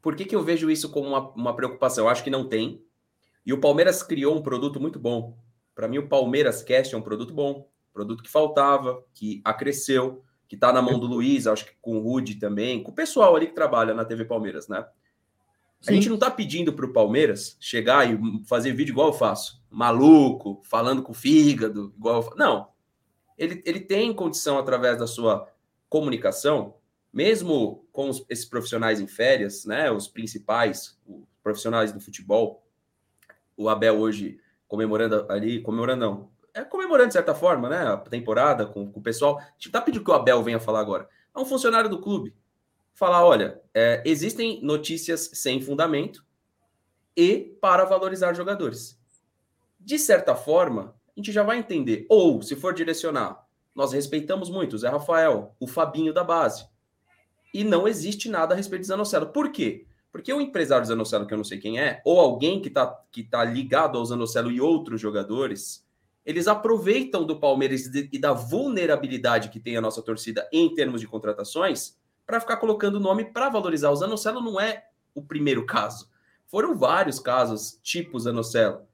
por 0.00 0.14
que, 0.14 0.24
que 0.24 0.34
eu 0.34 0.42
vejo 0.42 0.70
isso 0.70 0.90
como 0.90 1.08
uma, 1.08 1.30
uma 1.30 1.56
preocupação? 1.56 2.04
Eu 2.04 2.10
acho 2.10 2.24
que 2.24 2.30
não 2.30 2.48
tem. 2.48 2.82
E 3.44 3.52
o 3.52 3.60
Palmeiras 3.60 4.02
criou 4.02 4.36
um 4.36 4.42
produto 4.42 4.80
muito 4.80 4.98
bom. 4.98 5.38
Para 5.74 5.88
mim, 5.88 5.98
o 5.98 6.08
Palmeiras 6.08 6.62
Cast 6.62 6.94
é 6.94 6.98
um 6.98 7.02
produto 7.02 7.32
bom, 7.32 7.68
produto 7.92 8.22
que 8.22 8.30
faltava, 8.30 9.02
que 9.14 9.40
acresceu, 9.44 10.24
que 10.48 10.54
está 10.54 10.72
na 10.72 10.82
mão 10.82 10.98
do 10.98 11.06
Luiz, 11.06 11.46
acho 11.46 11.66
que 11.66 11.72
com 11.80 11.96
o 11.96 12.00
Rude 12.00 12.36
também, 12.36 12.82
com 12.82 12.90
o 12.90 12.94
pessoal 12.94 13.36
ali 13.36 13.46
que 13.46 13.54
trabalha 13.54 13.94
na 13.94 14.04
TV 14.04 14.24
Palmeiras, 14.24 14.66
né? 14.68 14.86
A 15.86 15.92
gente 15.92 16.08
não 16.08 16.16
está 16.16 16.28
pedindo 16.28 16.72
para 16.72 16.86
o 16.86 16.92
Palmeiras 16.92 17.56
chegar 17.60 18.12
e 18.12 18.18
fazer 18.46 18.72
vídeo 18.72 18.92
igual 18.92 19.08
eu 19.08 19.12
faço, 19.12 19.62
maluco, 19.70 20.60
falando 20.64 21.02
com 21.02 21.12
o 21.12 21.14
fígado, 21.14 21.94
igual 21.96 22.16
eu 22.16 22.22
faço. 22.22 22.36
Não. 22.36 22.68
Ele, 23.36 23.62
ele 23.64 23.78
tem 23.78 24.12
condição, 24.12 24.58
através 24.58 24.98
da 24.98 25.06
sua 25.06 25.48
comunicação, 25.88 26.74
mesmo 27.12 27.86
com 27.92 28.08
os, 28.08 28.24
esses 28.28 28.44
profissionais 28.44 29.00
em 29.00 29.06
férias, 29.06 29.64
né, 29.64 29.90
os 29.90 30.08
principais 30.08 30.98
os 31.06 31.26
profissionais 31.42 31.92
do 31.92 32.00
futebol, 32.00 32.66
o 33.56 33.68
Abel 33.68 33.98
hoje 33.98 34.40
comemorando 34.66 35.26
ali, 35.30 35.60
comemorando 35.62 36.00
não, 36.00 36.30
é 36.54 36.64
comemorando 36.64 37.08
de 37.08 37.14
certa 37.14 37.34
forma, 37.34 37.68
né, 37.68 37.78
a 37.86 37.96
temporada 37.96 38.66
com, 38.66 38.90
com 38.90 39.00
o 39.00 39.02
pessoal. 39.02 39.38
A 39.38 39.52
gente 39.58 39.70
tá 39.70 39.80
pedindo 39.80 40.04
que 40.04 40.10
o 40.10 40.14
Abel 40.14 40.42
venha 40.42 40.60
falar 40.60 40.80
agora. 40.80 41.08
É 41.34 41.38
um 41.38 41.46
funcionário 41.46 41.88
do 41.88 42.00
clube. 42.00 42.34
Falar, 42.94 43.24
olha, 43.24 43.60
é, 43.72 44.02
existem 44.04 44.60
notícias 44.62 45.30
sem 45.34 45.60
fundamento 45.60 46.24
e 47.16 47.56
para 47.60 47.84
valorizar 47.84 48.34
jogadores. 48.34 48.98
De 49.78 49.98
certa 49.98 50.34
forma, 50.34 50.94
a 51.06 51.20
gente 51.20 51.32
já 51.32 51.42
vai 51.42 51.58
entender. 51.58 52.06
Ou, 52.08 52.42
se 52.42 52.56
for 52.56 52.74
direcionar, 52.74 53.46
nós 53.74 53.92
respeitamos 53.92 54.50
muito 54.50 54.74
o 54.74 54.78
Zé 54.78 54.88
Rafael, 54.88 55.54
o 55.60 55.66
Fabinho 55.66 56.12
da 56.12 56.24
base. 56.24 56.66
E 57.52 57.64
não 57.64 57.88
existe 57.88 58.28
nada 58.28 58.54
a 58.54 58.56
respeito 58.56 58.82
de 58.82 58.88
Zanocelo. 58.88 59.26
Por 59.26 59.50
quê? 59.50 59.86
Porque 60.10 60.32
o 60.32 60.40
empresário 60.40 60.86
Zanocelo, 60.86 61.26
que 61.26 61.34
eu 61.34 61.38
não 61.38 61.44
sei 61.44 61.58
quem 61.58 61.78
é, 61.78 62.00
ou 62.04 62.18
alguém 62.18 62.60
que 62.60 62.68
está 62.68 62.86
que 63.10 63.22
tá 63.22 63.44
ligado 63.44 63.98
ao 63.98 64.04
Zanocelo 64.04 64.50
e 64.50 64.60
outros 64.60 65.00
jogadores, 65.00 65.86
eles 66.24 66.46
aproveitam 66.46 67.24
do 67.24 67.38
Palmeiras 67.38 67.86
e 67.86 68.18
da 68.18 68.32
vulnerabilidade 68.32 69.48
que 69.48 69.60
tem 69.60 69.76
a 69.76 69.80
nossa 69.80 70.02
torcida 70.02 70.48
em 70.52 70.74
termos 70.74 71.00
de 71.00 71.06
contratações 71.06 71.96
para 72.26 72.40
ficar 72.40 72.58
colocando 72.58 73.00
nome 73.00 73.24
para 73.24 73.48
valorizar. 73.48 73.90
O 73.90 73.96
Zanocelo 73.96 74.40
não 74.40 74.60
é 74.60 74.88
o 75.14 75.22
primeiro 75.22 75.64
caso. 75.64 76.10
Foram 76.46 76.76
vários 76.76 77.18
casos, 77.18 77.78
tipo 77.82 78.18
Zanocelo. 78.18 78.87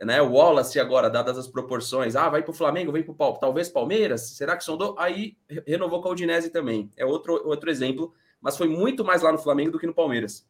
Né? 0.00 0.22
O 0.22 0.32
Wallace 0.32 0.78
agora, 0.78 1.10
dadas 1.10 1.36
as 1.36 1.48
proporções, 1.48 2.14
ah, 2.14 2.28
vai 2.28 2.42
para 2.42 2.52
o 2.52 2.54
Flamengo, 2.54 2.92
vem 2.92 3.02
para 3.02 3.12
o 3.12 3.32
talvez 3.34 3.68
Palmeiras, 3.68 4.30
será 4.30 4.56
que 4.56 4.64
sondou? 4.64 4.94
Aí 4.98 5.36
renovou 5.66 6.00
com 6.00 6.08
a 6.08 6.12
Udinese 6.12 6.50
também. 6.50 6.90
É 6.96 7.04
outro, 7.04 7.34
outro 7.44 7.70
exemplo 7.70 8.14
mas 8.40 8.56
foi 8.56 8.68
muito 8.68 9.04
mais 9.04 9.22
lá 9.22 9.32
no 9.32 9.38
Flamengo 9.38 9.72
do 9.72 9.78
que 9.78 9.86
no 9.86 9.94
Palmeiras. 9.94 10.46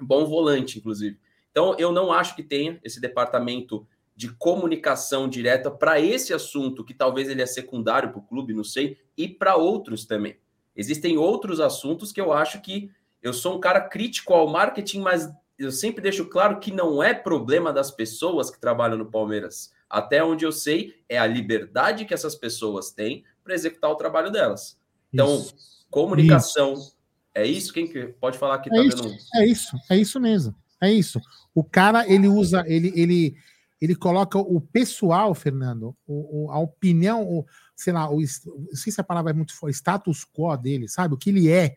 Bom 0.00 0.24
volante, 0.24 0.78
inclusive. 0.78 1.18
Então, 1.50 1.76
eu 1.78 1.92
não 1.92 2.12
acho 2.12 2.34
que 2.34 2.42
tenha 2.42 2.80
esse 2.82 3.00
departamento 3.00 3.86
de 4.16 4.28
comunicação 4.28 5.28
direta 5.28 5.70
para 5.70 6.00
esse 6.00 6.32
assunto, 6.32 6.84
que 6.84 6.94
talvez 6.94 7.28
ele 7.28 7.42
é 7.42 7.46
secundário 7.46 8.10
para 8.10 8.18
o 8.18 8.22
clube, 8.22 8.54
não 8.54 8.64
sei, 8.64 8.98
e 9.16 9.28
para 9.28 9.56
outros 9.56 10.04
também. 10.04 10.38
Existem 10.76 11.18
outros 11.18 11.60
assuntos 11.60 12.12
que 12.12 12.20
eu 12.20 12.32
acho 12.32 12.60
que 12.60 12.90
eu 13.22 13.32
sou 13.32 13.56
um 13.56 13.60
cara 13.60 13.80
crítico 13.80 14.32
ao 14.32 14.48
marketing, 14.48 15.00
mas 15.00 15.30
eu 15.60 15.70
sempre 15.70 16.02
deixo 16.02 16.24
claro 16.24 16.58
que 16.58 16.72
não 16.72 17.02
é 17.02 17.12
problema 17.12 17.72
das 17.72 17.90
pessoas 17.90 18.50
que 18.50 18.58
trabalham 18.58 18.96
no 18.96 19.10
Palmeiras. 19.10 19.70
Até 19.88 20.24
onde 20.24 20.44
eu 20.44 20.52
sei, 20.52 20.94
é 21.08 21.18
a 21.18 21.26
liberdade 21.26 22.06
que 22.06 22.14
essas 22.14 22.34
pessoas 22.34 22.90
têm 22.90 23.24
para 23.44 23.54
executar 23.54 23.90
o 23.90 23.96
trabalho 23.96 24.30
delas. 24.30 24.78
Então, 25.12 25.36
Isso. 25.36 25.54
comunicação, 25.90 26.72
Isso. 26.72 26.96
É 27.34 27.46
isso? 27.46 27.72
Quem 27.72 27.86
que 27.86 28.06
pode 28.06 28.38
falar 28.38 28.58
que 28.58 28.68
é 28.68 28.72
tá 28.74 28.82
isso, 28.82 29.02
vendo? 29.02 29.16
É 29.36 29.46
isso, 29.46 29.76
é 29.88 29.96
isso 29.96 30.20
mesmo. 30.20 30.54
É 30.80 30.90
isso. 30.92 31.20
O 31.54 31.62
cara, 31.62 32.10
ele 32.10 32.26
usa, 32.26 32.64
ele, 32.66 32.92
ele, 32.96 33.36
ele 33.80 33.94
coloca 33.94 34.38
o 34.38 34.60
pessoal, 34.60 35.34
Fernando, 35.34 35.94
o, 36.06 36.46
o 36.46 36.50
a 36.50 36.58
opinião, 36.58 37.22
o, 37.22 37.46
sei 37.76 37.92
lá, 37.92 38.10
o, 38.10 38.18
não 38.18 38.74
sei 38.74 38.92
se 38.92 39.00
a 39.00 39.04
palavra 39.04 39.30
é 39.30 39.34
muito 39.34 39.54
forte, 39.54 39.76
status 39.76 40.24
quo 40.24 40.56
dele, 40.56 40.88
sabe? 40.88 41.14
O 41.14 41.18
que 41.18 41.30
ele 41.30 41.50
é. 41.50 41.76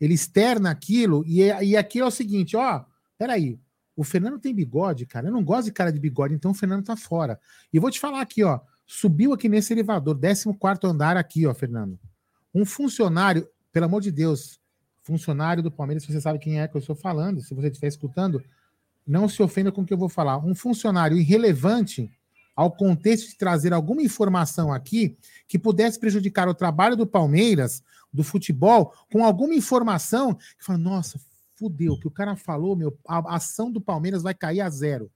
Ele 0.00 0.14
externa 0.14 0.70
aquilo, 0.70 1.24
e, 1.26 1.42
é, 1.42 1.64
e 1.64 1.76
aqui 1.76 2.00
é 2.00 2.04
o 2.04 2.10
seguinte, 2.10 2.56
ó, 2.56 2.84
peraí, 3.18 3.58
o 3.96 4.02
Fernando 4.02 4.38
tem 4.38 4.54
bigode, 4.54 5.06
cara. 5.06 5.28
Eu 5.28 5.32
não 5.32 5.44
gosto 5.44 5.66
de 5.66 5.72
cara 5.72 5.92
de 5.92 6.00
bigode, 6.00 6.34
então 6.34 6.50
o 6.50 6.54
Fernando 6.54 6.84
tá 6.84 6.96
fora. 6.96 7.38
E 7.72 7.78
vou 7.78 7.90
te 7.90 8.00
falar 8.00 8.20
aqui, 8.20 8.42
ó. 8.42 8.60
Subiu 8.86 9.32
aqui 9.32 9.48
nesse 9.48 9.72
elevador, 9.72 10.18
14 10.18 10.48
andar 10.84 11.16
aqui, 11.16 11.46
ó, 11.46 11.54
Fernando. 11.54 11.98
Um 12.54 12.64
funcionário, 12.64 13.48
pelo 13.72 13.86
amor 13.86 14.00
de 14.00 14.10
Deus, 14.10 14.60
funcionário 15.02 15.62
do 15.62 15.70
Palmeiras, 15.70 16.04
você 16.04 16.20
sabe 16.20 16.38
quem 16.38 16.60
é 16.60 16.68
que 16.68 16.76
eu 16.76 16.80
estou 16.80 16.96
falando, 16.96 17.40
se 17.40 17.54
você 17.54 17.68
estiver 17.68 17.88
escutando, 17.88 18.42
não 19.06 19.28
se 19.28 19.42
ofenda 19.42 19.70
com 19.70 19.82
o 19.82 19.86
que 19.86 19.92
eu 19.92 19.98
vou 19.98 20.08
falar. 20.08 20.38
Um 20.38 20.54
funcionário 20.54 21.16
irrelevante 21.16 22.10
ao 22.56 22.70
contexto 22.70 23.28
de 23.28 23.36
trazer 23.36 23.72
alguma 23.72 24.02
informação 24.02 24.72
aqui 24.72 25.16
que 25.46 25.58
pudesse 25.58 25.98
prejudicar 25.98 26.48
o 26.48 26.54
trabalho 26.54 26.96
do 26.96 27.06
Palmeiras, 27.06 27.82
do 28.12 28.22
futebol, 28.22 28.94
com 29.12 29.24
alguma 29.24 29.54
informação 29.54 30.34
que 30.34 30.64
fala, 30.64 30.78
nossa, 30.78 31.20
fudeu, 31.56 31.98
que 31.98 32.06
o 32.06 32.10
cara 32.10 32.36
falou, 32.36 32.76
meu, 32.76 32.96
a 33.06 33.36
ação 33.36 33.70
do 33.70 33.80
Palmeiras 33.80 34.22
vai 34.22 34.34
cair 34.34 34.60
a 34.60 34.70
zero. 34.70 35.10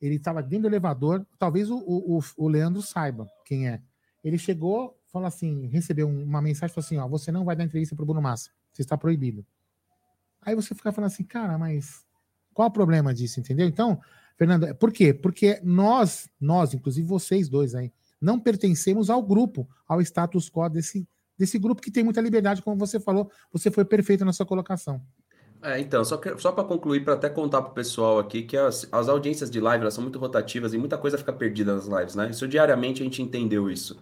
Ele 0.00 0.16
estava 0.16 0.42
dentro 0.42 0.62
do 0.62 0.68
elevador, 0.68 1.24
talvez 1.38 1.70
o, 1.70 1.78
o, 1.78 2.20
o 2.36 2.48
Leandro 2.48 2.82
saiba 2.82 3.26
quem 3.44 3.68
é. 3.68 3.80
Ele 4.22 4.36
chegou, 4.36 4.98
falou 5.06 5.26
assim, 5.26 5.66
recebeu 5.66 6.08
uma 6.08 6.42
mensagem, 6.42 6.74
falou 6.74 6.84
assim, 6.84 6.96
ó, 6.98 7.08
você 7.08 7.30
não 7.30 7.44
vai 7.44 7.54
dar 7.54 7.64
entrevista 7.64 7.94
para 7.94 8.02
o 8.02 8.06
Bruno 8.06 8.22
Massa. 8.22 8.50
Você 8.72 8.82
está 8.82 8.96
proibido. 8.96 9.46
Aí 10.40 10.54
você 10.54 10.74
fica 10.74 10.90
falando 10.90 11.10
assim, 11.10 11.24
cara, 11.24 11.56
mas 11.56 12.04
qual 12.52 12.68
o 12.68 12.72
problema 12.72 13.14
disso, 13.14 13.38
entendeu? 13.38 13.66
Então, 13.66 14.00
Fernando, 14.36 14.74
por 14.74 14.92
quê? 14.92 15.14
Porque 15.14 15.60
nós, 15.62 16.28
nós, 16.40 16.74
inclusive 16.74 17.06
vocês 17.06 17.48
dois 17.48 17.74
aí, 17.74 17.92
não 18.20 18.38
pertencemos 18.38 19.10
ao 19.10 19.22
grupo, 19.22 19.68
ao 19.86 20.00
status 20.00 20.50
quo 20.50 20.68
desse, 20.68 21.06
desse 21.38 21.58
grupo 21.58 21.82
que 21.82 21.90
tem 21.90 22.04
muita 22.04 22.20
liberdade, 22.20 22.62
como 22.62 22.76
você 22.76 22.98
falou, 22.98 23.30
você 23.52 23.70
foi 23.70 23.84
perfeito 23.84 24.24
na 24.24 24.32
sua 24.32 24.46
colocação. 24.46 25.00
É, 25.62 25.78
então, 25.78 26.04
só, 26.04 26.20
só 26.38 26.50
para 26.50 26.64
concluir, 26.64 27.04
para 27.04 27.14
até 27.14 27.28
contar 27.28 27.62
para 27.62 27.70
o 27.70 27.74
pessoal 27.74 28.18
aqui 28.18 28.42
que 28.42 28.56
as, 28.56 28.88
as 28.90 29.08
audiências 29.08 29.48
de 29.50 29.60
live 29.60 29.82
elas 29.82 29.94
são 29.94 30.02
muito 30.02 30.18
rotativas 30.18 30.74
e 30.74 30.78
muita 30.78 30.98
coisa 30.98 31.16
fica 31.16 31.32
perdida 31.32 31.74
nas 31.74 31.86
lives, 31.86 32.16
né? 32.16 32.30
Isso 32.30 32.48
diariamente 32.48 33.00
a 33.00 33.04
gente 33.04 33.22
entendeu 33.22 33.70
isso 33.70 33.96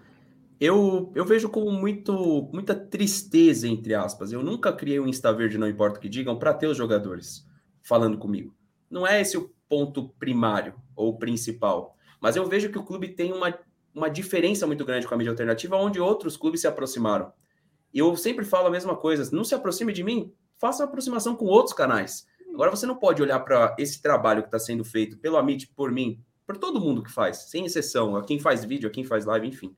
eu, 0.61 1.11
eu 1.15 1.25
vejo 1.25 1.49
com 1.49 1.71
muito, 1.71 2.51
muita 2.53 2.75
tristeza, 2.75 3.67
entre 3.67 3.95
aspas. 3.95 4.31
Eu 4.31 4.43
nunca 4.43 4.71
criei 4.71 5.01
um 5.01 5.09
Insta 5.09 5.33
Verde, 5.33 5.57
não 5.57 5.67
importa 5.67 5.99
o 5.99 6.03
que 6.03 6.09
digam, 6.09 6.39
para 6.39 6.53
ter 6.53 6.67
os 6.67 6.77
jogadores 6.77 7.49
falando 7.83 8.19
comigo. 8.19 8.55
Não 8.91 9.07
é 9.07 9.23
esse 9.23 9.39
o 9.39 9.51
ponto 9.67 10.11
primário 10.19 10.75
ou 10.95 11.17
principal. 11.17 11.97
Mas 12.21 12.37
eu 12.37 12.47
vejo 12.47 12.71
que 12.71 12.79
o 12.79 12.85
clube 12.85 13.09
tem 13.09 13.33
uma, 13.33 13.59
uma 13.95 14.11
diferença 14.11 14.67
muito 14.67 14.85
grande 14.85 15.09
com 15.09 15.15
a 15.15 15.17
mídia 15.17 15.31
alternativa, 15.31 15.77
onde 15.77 15.99
outros 15.99 16.37
clubes 16.37 16.61
se 16.61 16.67
aproximaram. 16.67 17.33
Eu 17.95 18.15
sempre 18.15 18.45
falo 18.45 18.67
a 18.67 18.71
mesma 18.71 18.95
coisa: 18.95 19.35
não 19.35 19.45
se 19.45 19.55
aproxime 19.55 19.95
de 19.95 20.05
mim, 20.05 20.31
faça 20.61 20.83
uma 20.83 20.89
aproximação 20.89 21.35
com 21.35 21.47
outros 21.47 21.75
canais. 21.75 22.27
Agora 22.53 22.71
você 22.71 22.87
não 22.87 22.97
pode 22.97 23.23
olhar 23.23 23.41
para 23.41 23.75
esse 23.79 24.03
trabalho 24.03 24.43
que 24.43 24.49
está 24.49 24.59
sendo 24.59 24.85
feito 24.85 25.17
pelo 25.19 25.37
Amit, 25.37 25.67
por 25.69 25.91
mim, 25.91 26.23
por 26.47 26.57
todo 26.57 26.81
mundo 26.81 27.03
que 27.03 27.11
faz, 27.11 27.49
sem 27.49 27.65
exceção, 27.65 28.17
a 28.17 28.25
quem 28.25 28.39
faz 28.39 28.65
vídeo, 28.65 28.89
a 28.89 28.93
quem 28.93 29.05
faz 29.05 29.25
live, 29.25 29.49
enfim 29.49 29.75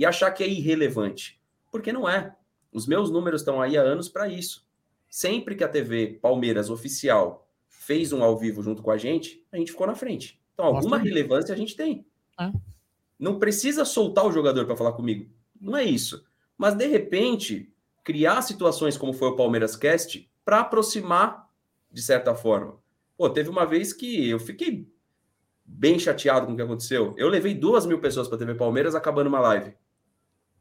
e 0.00 0.04
achar 0.06 0.30
que 0.30 0.42
é 0.42 0.48
irrelevante. 0.48 1.38
Porque 1.70 1.92
não 1.92 2.08
é. 2.08 2.34
Os 2.72 2.86
meus 2.86 3.10
números 3.10 3.42
estão 3.42 3.60
aí 3.60 3.76
há 3.76 3.82
anos 3.82 4.08
para 4.08 4.28
isso. 4.28 4.66
Sempre 5.10 5.54
que 5.54 5.62
a 5.62 5.68
TV 5.68 6.18
Palmeiras 6.22 6.70
Oficial 6.70 7.46
fez 7.68 8.12
um 8.12 8.22
ao 8.22 8.38
vivo 8.38 8.62
junto 8.62 8.82
com 8.82 8.90
a 8.90 8.96
gente, 8.96 9.44
a 9.52 9.58
gente 9.58 9.72
ficou 9.72 9.86
na 9.86 9.94
frente. 9.94 10.40
Então, 10.54 10.64
alguma 10.64 10.96
Nossa, 10.96 11.08
relevância 11.08 11.54
a 11.54 11.58
gente 11.58 11.76
tem. 11.76 12.06
É. 12.40 12.50
Não 13.18 13.38
precisa 13.38 13.84
soltar 13.84 14.24
o 14.24 14.32
jogador 14.32 14.64
para 14.64 14.76
falar 14.76 14.92
comigo. 14.92 15.30
Não 15.60 15.76
é 15.76 15.84
isso. 15.84 16.24
Mas, 16.56 16.74
de 16.74 16.86
repente, 16.86 17.70
criar 18.10 18.42
situações 18.42 18.96
como 18.96 19.12
foi 19.12 19.28
o 19.28 19.36
Palmeiras 19.36 19.76
Cast 19.76 20.28
para 20.44 20.58
aproximar, 20.58 21.48
de 21.92 22.02
certa 22.02 22.34
forma. 22.34 22.76
Pô, 23.16 23.30
teve 23.30 23.48
uma 23.48 23.64
vez 23.64 23.92
que 23.92 24.28
eu 24.28 24.40
fiquei 24.40 24.88
bem 25.64 25.96
chateado 25.96 26.44
com 26.44 26.52
o 26.52 26.56
que 26.56 26.62
aconteceu. 26.62 27.14
Eu 27.16 27.28
levei 27.28 27.54
duas 27.54 27.86
mil 27.86 28.00
pessoas 28.00 28.26
para 28.26 28.36
TV 28.36 28.56
Palmeiras 28.56 28.96
acabando 28.96 29.28
uma 29.28 29.38
live. 29.38 29.76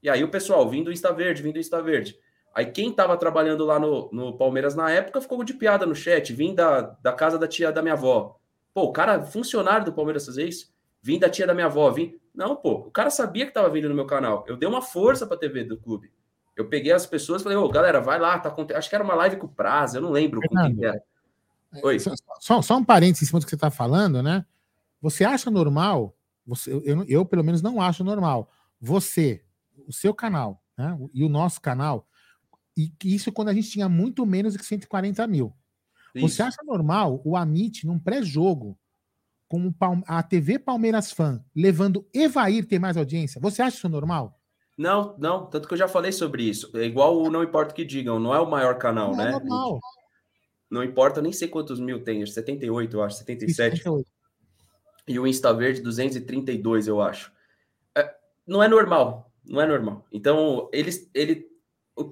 E 0.03 0.07
aí 0.07 0.23
o 0.23 0.29
pessoal 0.29 0.69
vindo 0.69 0.91
Insta 0.91 1.11
Verde, 1.11 1.41
vindo 1.41 1.57
Insta 1.57 1.81
Verde. 1.81 2.19
Aí 2.53 2.67
quem 2.67 2.91
estava 2.91 3.17
trabalhando 3.17 3.65
lá 3.65 3.79
no, 3.79 4.11
no 4.13 4.37
Palmeiras 4.37 4.75
na 4.75 4.91
época 4.91 5.19
ficou 5.19 5.43
de 5.43 5.55
piada 5.55 5.87
no 5.87 5.95
chat, 5.95 6.31
vim 6.31 6.53
da, 6.53 6.81
da 6.81 7.13
casa 7.13 7.39
da 7.39 7.47
tia 7.47 7.71
da 7.71 7.81
minha 7.81 7.95
avó. 7.95 8.39
Pô, 8.75 8.83
o 8.83 8.91
cara, 8.91 9.23
funcionário 9.23 9.85
do 9.85 9.93
Palmeiras 9.93 10.23
fazer 10.23 10.47
isso? 10.47 10.71
Vim 11.01 11.17
da 11.17 11.31
tia 11.31 11.47
da 11.47 11.55
minha 11.55 11.65
avó, 11.65 11.89
vim. 11.89 12.19
Não, 12.31 12.55
pô, 12.55 12.73
o 12.73 12.91
cara 12.91 13.09
sabia 13.09 13.45
que 13.45 13.49
estava 13.49 13.71
vindo 13.71 13.89
no 13.89 13.95
meu 13.95 14.05
canal. 14.05 14.45
Eu 14.47 14.55
dei 14.55 14.69
uma 14.69 14.83
força 14.83 15.25
para 15.25 15.35
a 15.35 15.39
TV 15.39 15.63
do 15.63 15.75
clube. 15.75 16.11
Eu 16.59 16.67
peguei 16.67 16.91
as 16.91 17.05
pessoas 17.05 17.41
e 17.41 17.43
falei, 17.43 17.57
ô, 17.57 17.69
galera, 17.69 18.01
vai 18.01 18.19
lá, 18.19 18.37
tá 18.37 18.53
Acho 18.75 18.89
que 18.89 18.95
era 18.95 19.03
uma 19.03 19.15
live 19.15 19.37
com 19.37 19.47
prazo, 19.47 19.97
eu 19.97 20.01
não 20.01 20.11
lembro 20.11 20.41
com 20.41 20.55
quem 20.55 20.83
era. 20.83 21.01
Oi. 21.83 21.99
Só, 21.99 22.13
só, 22.39 22.61
só 22.61 22.77
um 22.77 22.83
parênteses 22.83 23.23
em 23.23 23.25
cima 23.27 23.39
do 23.39 23.45
que 23.45 23.49
você 23.49 23.55
está 23.55 23.71
falando, 23.71 24.21
né? 24.21 24.45
Você 25.01 25.23
acha 25.23 25.49
normal? 25.49 26.13
Você, 26.45 26.69
eu, 26.83 27.05
eu, 27.07 27.25
pelo 27.25 27.45
menos, 27.45 27.61
não 27.61 27.81
acho 27.81 28.03
normal. 28.03 28.51
Você, 28.81 29.41
o 29.87 29.93
seu 29.93 30.13
canal 30.13 30.61
né, 30.77 30.97
e 31.13 31.23
o 31.23 31.29
nosso 31.29 31.61
canal, 31.61 32.05
e 32.75 32.91
isso 33.05 33.31
quando 33.31 33.49
a 33.49 33.53
gente 33.53 33.69
tinha 33.69 33.87
muito 33.87 34.25
menos 34.25 34.53
de 34.53 34.63
140 34.63 35.25
mil. 35.27 35.53
Isso. 36.13 36.27
Você 36.27 36.41
acha 36.41 36.57
normal 36.65 37.21
o 37.23 37.37
Amit, 37.37 37.85
num 37.85 37.99
pré-jogo, 37.99 38.77
com 39.47 39.73
a 40.07 40.21
TV 40.23 40.59
Palmeiras 40.59 41.11
Fã, 41.11 41.43
levando 41.55 42.07
Evair 42.13 42.65
ter 42.65 42.79
mais 42.79 42.97
audiência? 42.97 43.39
Você 43.39 43.61
acha 43.61 43.77
isso 43.77 43.89
normal? 43.89 44.38
Não, 44.79 45.15
não. 45.17 45.45
Tanto 45.45 45.67
que 45.67 45.73
eu 45.73 45.77
já 45.77 45.87
falei 45.87 46.11
sobre 46.11 46.43
isso. 46.43 46.71
É 46.75 46.83
igual 46.83 47.21
o 47.21 47.29
Não 47.29 47.43
Importa 47.43 47.71
o 47.71 47.75
que 47.75 47.83
digam, 47.83 48.19
não 48.19 48.33
é 48.33 48.39
o 48.39 48.49
maior 48.49 48.77
canal, 48.77 49.11
não 49.11 49.17
né? 49.17 49.29
É 49.29 49.31
normal. 49.31 49.79
Não 50.71 50.83
importa, 50.83 51.21
nem 51.21 51.31
sei 51.31 51.47
quantos 51.47 51.79
mil 51.79 52.03
tem, 52.03 52.25
78, 52.25 52.95
eu 52.95 53.03
acho, 53.03 53.17
77. 53.17 53.77
78. 53.77 54.07
E 55.07 55.19
o 55.19 55.25
Insta 55.25 55.51
Verde, 55.53 55.81
232, 55.81 56.87
eu 56.87 57.01
acho. 57.01 57.31
É, 57.95 58.15
não 58.47 58.61
é 58.61 58.67
normal 58.67 59.29
não 59.49 59.61
é 59.61 59.65
normal. 59.65 60.05
Então, 60.11 60.69
eles, 60.71 61.09
ele, 61.13 61.47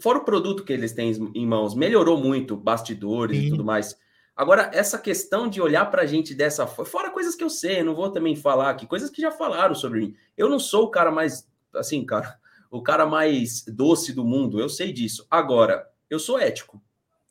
fora 0.01 0.17
o 0.17 0.25
produto 0.25 0.63
que 0.63 0.73
eles 0.73 0.91
têm 0.91 1.11
em 1.35 1.45
mãos, 1.45 1.75
melhorou 1.75 2.17
muito, 2.17 2.57
bastidores 2.57 3.37
Sim. 3.37 3.45
e 3.45 3.49
tudo 3.51 3.63
mais. 3.63 3.95
Agora, 4.35 4.69
essa 4.73 4.97
questão 4.97 5.47
de 5.47 5.61
olhar 5.61 5.85
para 5.89 6.01
a 6.01 6.05
gente 6.05 6.33
dessa 6.33 6.67
forma, 6.67 6.89
fora 6.89 7.11
coisas 7.11 7.35
que 7.35 7.43
eu 7.43 7.49
sei, 7.49 7.83
não 7.83 7.95
vou 7.95 8.11
também 8.11 8.35
falar 8.35 8.71
aqui, 8.71 8.85
coisas 8.85 9.09
que 9.09 9.21
já 9.21 9.31
falaram 9.31 9.75
sobre 9.75 9.99
mim. 9.99 10.15
Eu 10.35 10.49
não 10.49 10.59
sou 10.59 10.85
o 10.85 10.91
cara 10.91 11.11
mais, 11.11 11.47
assim, 11.73 12.05
cara, 12.05 12.37
o 12.69 12.81
cara 12.81 13.05
mais 13.05 13.63
doce 13.65 14.13
do 14.13 14.23
mundo, 14.23 14.59
eu 14.59 14.69
sei 14.69 14.91
disso. 14.91 15.25
Agora, 15.29 15.87
eu 16.09 16.19
sou 16.19 16.39
ético. 16.39 16.81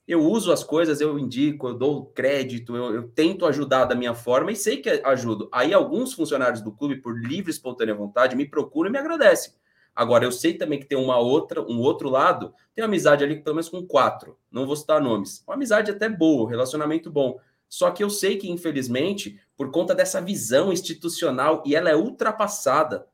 eu 0.06 0.24
uso 0.24 0.52
as 0.52 0.62
coisas, 0.62 1.00
eu 1.00 1.18
indico, 1.18 1.68
eu 1.68 1.74
dou 1.74 2.06
crédito, 2.06 2.76
eu, 2.76 2.94
eu, 2.94 3.08
tento 3.08 3.44
ajudar 3.46 3.86
da 3.86 3.94
minha 3.94 4.14
forma 4.14 4.52
e 4.52 4.56
sei 4.56 4.76
que 4.76 4.88
ajudo. 5.04 5.48
Aí 5.52 5.74
alguns 5.74 6.12
funcionários 6.14 6.62
do 6.62 6.72
clube, 6.72 7.00
por 7.00 7.18
livre 7.18 7.50
e 7.50 7.54
espontânea 7.54 7.94
vontade, 7.94 8.36
me 8.36 8.48
procuram 8.48 8.88
e 8.88 8.92
me 8.92 8.98
agradecem. 8.98 9.52
Agora, 9.96 10.24
eu 10.24 10.30
sei 10.30 10.54
também 10.54 10.78
que 10.78 10.84
tem 10.84 10.98
uma 10.98 11.18
outra, 11.18 11.62
um 11.62 11.80
outro 11.80 12.10
lado, 12.10 12.52
tem 12.74 12.84
amizade 12.84 13.24
ali 13.24 13.42
pelo 13.42 13.56
menos 13.56 13.70
com 13.70 13.84
quatro, 13.86 14.38
não 14.50 14.66
vou 14.66 14.76
citar 14.76 15.00
nomes. 15.00 15.42
Uma 15.46 15.54
amizade 15.54 15.90
até 15.90 16.06
boa, 16.06 16.50
relacionamento 16.50 17.10
bom. 17.10 17.40
Só 17.68 17.90
que 17.90 18.04
eu 18.04 18.10
sei 18.10 18.36
que, 18.36 18.50
infelizmente, 18.50 19.40
por 19.56 19.70
conta 19.70 19.94
dessa 19.94 20.20
visão 20.20 20.70
institucional, 20.72 21.62
e 21.66 21.74
ela 21.74 21.90
é 21.90 21.96
ultrapassada, 21.96 23.06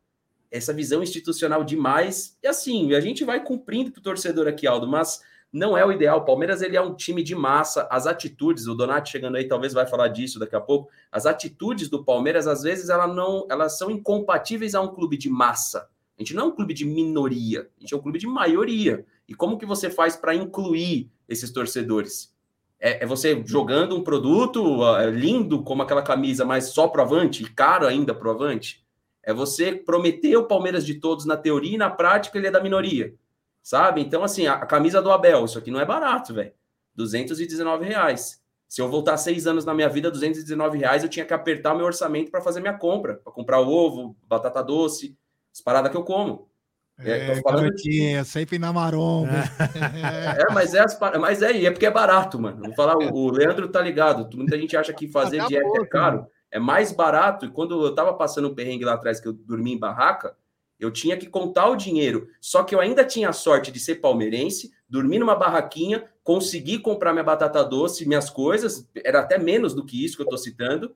essa 0.53 0.73
visão 0.73 1.03
institucional 1.03 1.65
demais, 1.65 2.37
e 2.43 2.47
assim, 2.47 2.95
a 2.95 3.01
gente 3.01 3.25
vai 3.25 3.43
cumprindo 3.43 3.91
para 3.91 4.01
o 4.01 4.03
torcedor 4.03 4.47
aqui, 4.47 4.67
Aldo, 4.67 4.87
mas 4.87 5.23
não 5.53 5.77
é 5.77 5.85
o 5.85 5.91
ideal. 5.91 6.19
O 6.19 6.25
Palmeiras 6.25 6.63
ele 6.63 6.77
é 6.77 6.81
um 6.81 6.95
time 6.95 7.23
de 7.23 7.35
massa. 7.35 7.87
As 7.91 8.07
atitudes, 8.07 8.67
o 8.67 8.75
Donati 8.75 9.11
chegando 9.11 9.37
aí 9.37 9.49
talvez 9.49 9.73
vai 9.73 9.87
falar 9.87 10.09
disso 10.09 10.39
daqui 10.39 10.57
a 10.57 10.61
pouco. 10.61 10.91
As 11.11 11.27
atitudes 11.27 11.89
do 11.89 12.05
Palmeiras 12.05 12.47
às 12.47 12.63
vezes 12.63 12.89
ela 12.89 13.07
não, 13.07 13.47
elas 13.51 13.77
são 13.77 13.91
incompatíveis 13.91 14.75
a 14.75 14.81
um 14.81 14.95
clube 14.95 15.17
de 15.17 15.29
massa. 15.29 15.91
A 16.19 16.23
gente 16.23 16.35
não 16.35 16.45
é 16.45 16.47
um 16.47 16.55
clube 16.55 16.73
de 16.73 16.85
minoria, 16.85 17.69
a 17.77 17.81
gente 17.81 17.93
é 17.93 17.97
um 17.97 18.01
clube 18.01 18.19
de 18.19 18.27
maioria. 18.27 19.05
E 19.29 19.35
como 19.35 19.59
que 19.59 19.67
você 19.67 19.91
faz 19.91 20.17
para 20.17 20.35
incluir 20.35 21.11
esses 21.29 21.51
torcedores? 21.51 22.33
É, 22.79 23.05
é, 23.05 23.07
você 23.07 23.43
jogando 23.47 23.97
um 23.97 24.03
produto 24.03 24.83
uh, 24.83 25.09
lindo 25.11 25.63
como 25.63 25.83
aquela 25.83 26.03
camisa, 26.03 26.45
mas 26.45 26.67
só 26.67 26.89
pro 26.89 27.03
avante, 27.03 27.43
e 27.43 27.49
caro 27.49 27.87
ainda 27.87 28.15
pro 28.15 28.31
avante? 28.31 28.83
É 29.23 29.33
você 29.33 29.73
prometer 29.73 30.37
o 30.37 30.47
Palmeiras 30.47 30.85
de 30.85 30.95
todos 30.95 31.25
na 31.25 31.37
teoria 31.37 31.75
e 31.75 31.79
na 31.79 31.91
prática 31.91 32.39
ele 32.39 32.49
é 32.49 32.51
da 32.51 32.63
minoria 32.63 33.15
sabe? 33.63 34.01
Então, 34.01 34.25
assim, 34.25 34.47
a, 34.47 34.55
a 34.55 34.67
camisa 34.67 35.01
do 35.01 35.13
Abel, 35.13 35.45
isso 35.45 35.59
aqui 35.59 35.71
não 35.71 35.81
é 35.81 35.85
barato, 35.85 36.35
velho. 36.35 36.53
219 36.95 37.87
reais. 37.87 38.43
Se 38.69 38.81
eu 38.81 38.89
voltar 38.89 39.17
seis 39.17 39.47
anos 39.47 39.65
na 39.65 39.75
minha 39.75 39.89
vida, 39.89 40.11
219 40.11 40.79
reais, 40.79 41.03
eu 41.03 41.09
tinha 41.09 41.25
que 41.25 41.33
apertar 41.33 41.75
meu 41.75 41.87
orçamento 41.87 42.31
para 42.31 42.41
fazer 42.41 42.61
minha 42.61 42.77
compra, 42.77 43.17
para 43.17 43.33
comprar 43.33 43.61
ovo, 43.61 44.17
batata 44.27 44.63
doce, 44.63 45.17
as 45.53 45.61
paradas 45.61 45.91
que 45.91 45.97
eu 45.97 46.03
como. 46.03 46.51
É, 46.99 47.33
é 47.33 47.43
falando 47.43 47.71
de... 47.75 48.23
sempre 48.25 48.59
na 48.59 48.73
maromba. 48.73 49.31
É. 49.31 50.43
é, 50.43 50.53
mas 50.53 50.75
é, 50.75 50.81
as, 50.81 50.99
mas 51.21 51.43
é, 51.43 51.65
é 51.65 51.71
porque 51.71 51.87
é 51.87 51.91
barato, 51.91 52.39
mano. 52.39 52.63
Vou 52.63 52.75
falar, 52.75 52.97
o, 52.97 53.15
o 53.15 53.31
Leandro 53.31 53.69
tá 53.69 53.81
ligado. 53.81 54.35
Muita 54.37 54.59
gente 54.59 54.77
acha 54.77 54.93
que 54.93 55.09
fazer 55.09 55.41
Acabou, 55.41 55.61
dieta 55.61 55.83
é 55.83 55.87
caro. 55.87 56.27
É 56.53 56.61
mais 56.61 56.93
barato. 56.93 57.47
E 57.47 57.51
quando 57.51 57.85
eu 57.85 57.95
tava 57.95 58.13
passando 58.15 58.49
um 58.49 58.55
perrengue 58.55 58.85
lá 58.85 58.93
atrás, 58.93 59.19
que 59.19 59.27
eu 59.27 59.33
dormi 59.33 59.73
em 59.73 59.79
barraca, 59.79 60.37
eu 60.79 60.91
tinha 60.91 61.17
que 61.17 61.27
contar 61.27 61.69
o 61.69 61.77
dinheiro. 61.77 62.29
Só 62.41 62.63
que 62.63 62.75
eu 62.75 62.81
ainda 62.81 63.05
tinha 63.05 63.31
a 63.31 63.33
sorte 63.33 63.73
de 63.73 63.81
ser 63.81 63.97
palmeirense, 63.97 64.71
dormir 64.89 65.19
numa 65.19 65.35
barraquinha, 65.35 66.05
conseguir 66.23 66.81
comprar 66.81 67.13
minha 67.13 67.25
batata 67.25 67.65
doce, 67.65 68.07
minhas 68.07 68.29
coisas, 68.29 68.89
era 69.03 69.21
até 69.21 69.39
menos 69.39 69.75
do 69.75 69.85
que 69.85 70.05
isso 70.05 70.17
que 70.17 70.23
eu 70.23 70.27
estou 70.27 70.39
citando. 70.39 70.95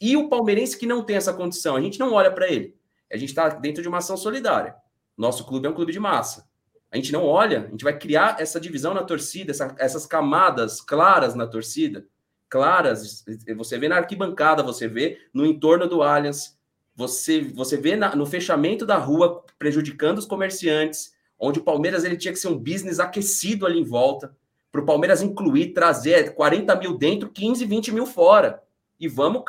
E 0.00 0.16
o 0.16 0.28
palmeirense 0.28 0.78
que 0.78 0.86
não 0.86 1.02
tem 1.02 1.16
essa 1.16 1.32
condição, 1.32 1.76
a 1.76 1.80
gente 1.80 1.98
não 1.98 2.12
olha 2.12 2.30
para 2.30 2.48
ele. 2.48 2.76
A 3.10 3.16
gente 3.16 3.30
está 3.30 3.48
dentro 3.48 3.82
de 3.82 3.88
uma 3.88 3.98
ação 3.98 4.16
solidária. 4.16 4.74
Nosso 5.16 5.44
clube 5.44 5.66
é 5.66 5.70
um 5.70 5.74
clube 5.74 5.92
de 5.92 6.00
massa. 6.00 6.48
A 6.90 6.96
gente 6.96 7.10
não 7.10 7.24
olha, 7.24 7.66
a 7.66 7.70
gente 7.70 7.84
vai 7.84 7.98
criar 7.98 8.36
essa 8.38 8.60
divisão 8.60 8.92
na 8.92 9.02
torcida, 9.02 9.50
essa, 9.50 9.74
essas 9.78 10.04
camadas 10.04 10.80
claras 10.80 11.34
na 11.34 11.46
torcida, 11.46 12.06
claras. 12.52 13.24
Você 13.56 13.78
vê 13.78 13.88
na 13.88 13.96
arquibancada, 13.96 14.62
você 14.62 14.86
vê 14.86 15.18
no 15.32 15.46
entorno 15.46 15.88
do 15.88 16.02
Allianz, 16.02 16.54
você, 16.94 17.40
você 17.40 17.78
vê 17.78 17.96
na, 17.96 18.14
no 18.14 18.26
fechamento 18.26 18.84
da 18.84 18.98
rua 18.98 19.42
prejudicando 19.58 20.18
os 20.18 20.26
comerciantes, 20.26 21.14
onde 21.38 21.60
o 21.60 21.64
Palmeiras 21.64 22.04
ele 22.04 22.18
tinha 22.18 22.30
que 22.30 22.38
ser 22.38 22.48
um 22.48 22.58
business 22.58 23.00
aquecido 23.00 23.64
ali 23.64 23.80
em 23.80 23.84
volta, 23.84 24.36
para 24.70 24.82
o 24.82 24.84
Palmeiras 24.84 25.22
incluir, 25.22 25.72
trazer 25.72 26.34
40 26.34 26.76
mil 26.76 26.98
dentro, 26.98 27.30
15, 27.30 27.64
20 27.64 27.92
mil 27.92 28.04
fora. 28.04 28.62
E 29.00 29.08
vamos 29.08 29.42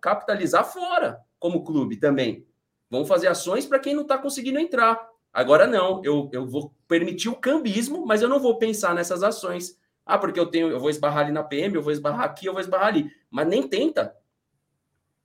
capitalizar 0.00 0.64
fora 0.64 1.20
como 1.38 1.62
clube 1.62 1.96
também. 1.96 2.46
Vamos 2.90 3.06
fazer 3.06 3.28
ações 3.28 3.66
para 3.66 3.78
quem 3.78 3.94
não 3.94 4.02
está 4.02 4.16
conseguindo 4.16 4.58
entrar. 4.58 4.98
Agora 5.30 5.66
não, 5.66 6.02
eu, 6.02 6.30
eu 6.32 6.46
vou 6.46 6.74
permitir 6.88 7.28
o 7.28 7.36
cambismo, 7.36 8.06
mas 8.06 8.22
eu 8.22 8.28
não 8.28 8.40
vou 8.40 8.56
pensar 8.56 8.94
nessas 8.94 9.22
ações. 9.22 9.78
Ah, 10.06 10.16
porque 10.16 10.38
eu 10.38 10.46
tenho, 10.46 10.70
eu 10.70 10.78
vou 10.78 10.88
esbarrar 10.88 11.24
ali 11.24 11.32
na 11.32 11.42
PM, 11.42 11.74
eu 11.74 11.82
vou 11.82 11.92
esbarrar 11.92 12.24
aqui, 12.24 12.46
eu 12.46 12.52
vou 12.52 12.60
esbarrar 12.60 12.86
ali. 12.86 13.10
Mas 13.30 13.48
nem 13.48 13.68
tenta. 13.68 14.16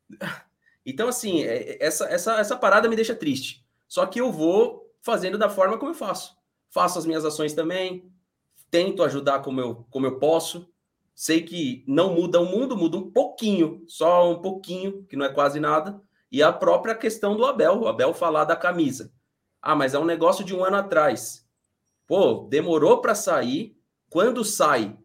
Então, 0.83 1.07
assim, 1.07 1.43
é, 1.43 1.73
é, 1.73 1.85
essa, 1.85 2.05
essa, 2.05 2.39
essa 2.39 2.57
parada 2.57 2.89
me 2.89 2.95
deixa 2.95 3.13
triste. 3.13 3.63
Só 3.87 4.03
que 4.07 4.19
eu 4.19 4.31
vou 4.31 4.91
fazendo 4.99 5.37
da 5.37 5.47
forma 5.47 5.77
como 5.77 5.91
eu 5.91 5.95
faço. 5.95 6.35
Faço 6.71 6.97
as 6.97 7.05
minhas 7.05 7.23
ações 7.23 7.53
também, 7.53 8.11
tento 8.71 9.03
ajudar 9.03 9.43
como 9.43 9.61
eu, 9.61 9.85
como 9.91 10.07
eu 10.07 10.17
posso. 10.17 10.67
Sei 11.13 11.43
que 11.43 11.83
não 11.87 12.15
muda 12.15 12.39
o 12.39 12.45
mundo, 12.45 12.75
muda 12.75 12.97
um 12.97 13.11
pouquinho, 13.11 13.83
só 13.87 14.31
um 14.31 14.41
pouquinho, 14.41 15.03
que 15.03 15.15
não 15.15 15.23
é 15.23 15.29
quase 15.29 15.59
nada. 15.59 16.01
E 16.31 16.41
a 16.41 16.51
própria 16.51 16.95
questão 16.95 17.35
do 17.35 17.45
Abel, 17.45 17.81
o 17.81 17.87
Abel 17.87 18.13
falar 18.13 18.45
da 18.45 18.55
camisa. 18.55 19.13
Ah, 19.61 19.75
mas 19.75 19.93
é 19.93 19.99
um 19.99 20.05
negócio 20.05 20.43
de 20.43 20.55
um 20.55 20.63
ano 20.63 20.77
atrás. 20.77 21.47
Pô, 22.07 22.47
demorou 22.49 23.01
para 23.01 23.13
sair. 23.13 23.77
Quando 24.11 24.43
sai, 24.43 24.95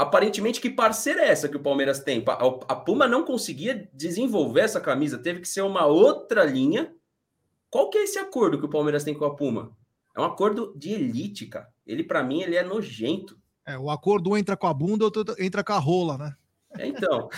Aparentemente, 0.00 0.62
que 0.62 0.70
parceira 0.70 1.20
é 1.20 1.28
essa 1.28 1.46
que 1.46 1.58
o 1.58 1.62
Palmeiras 1.62 1.98
tem? 1.98 2.24
A 2.26 2.74
Puma 2.74 3.06
não 3.06 3.22
conseguia 3.22 3.86
desenvolver 3.92 4.62
essa 4.62 4.80
camisa, 4.80 5.18
teve 5.18 5.40
que 5.40 5.48
ser 5.48 5.60
uma 5.60 5.84
outra 5.84 6.42
linha. 6.42 6.90
Qual 7.68 7.90
que 7.90 7.98
é 7.98 8.04
esse 8.04 8.18
acordo 8.18 8.58
que 8.58 8.64
o 8.64 8.70
Palmeiras 8.70 9.04
tem 9.04 9.12
com 9.12 9.26
a 9.26 9.36
Puma? 9.36 9.76
É 10.16 10.20
um 10.22 10.24
acordo 10.24 10.72
de 10.74 10.94
elite, 10.94 11.44
cara. 11.44 11.68
Ele, 11.86 12.02
para 12.02 12.22
mim, 12.22 12.40
ele 12.40 12.56
é 12.56 12.64
nojento. 12.64 13.38
É, 13.66 13.78
o 13.78 13.90
acordo 13.90 14.38
entra 14.38 14.56
com 14.56 14.66
a 14.66 14.72
bunda, 14.72 15.04
outro 15.04 15.34
entra 15.38 15.62
com 15.62 15.74
a 15.74 15.78
rola, 15.78 16.16
né? 16.16 16.34
É, 16.78 16.86
então. 16.86 17.28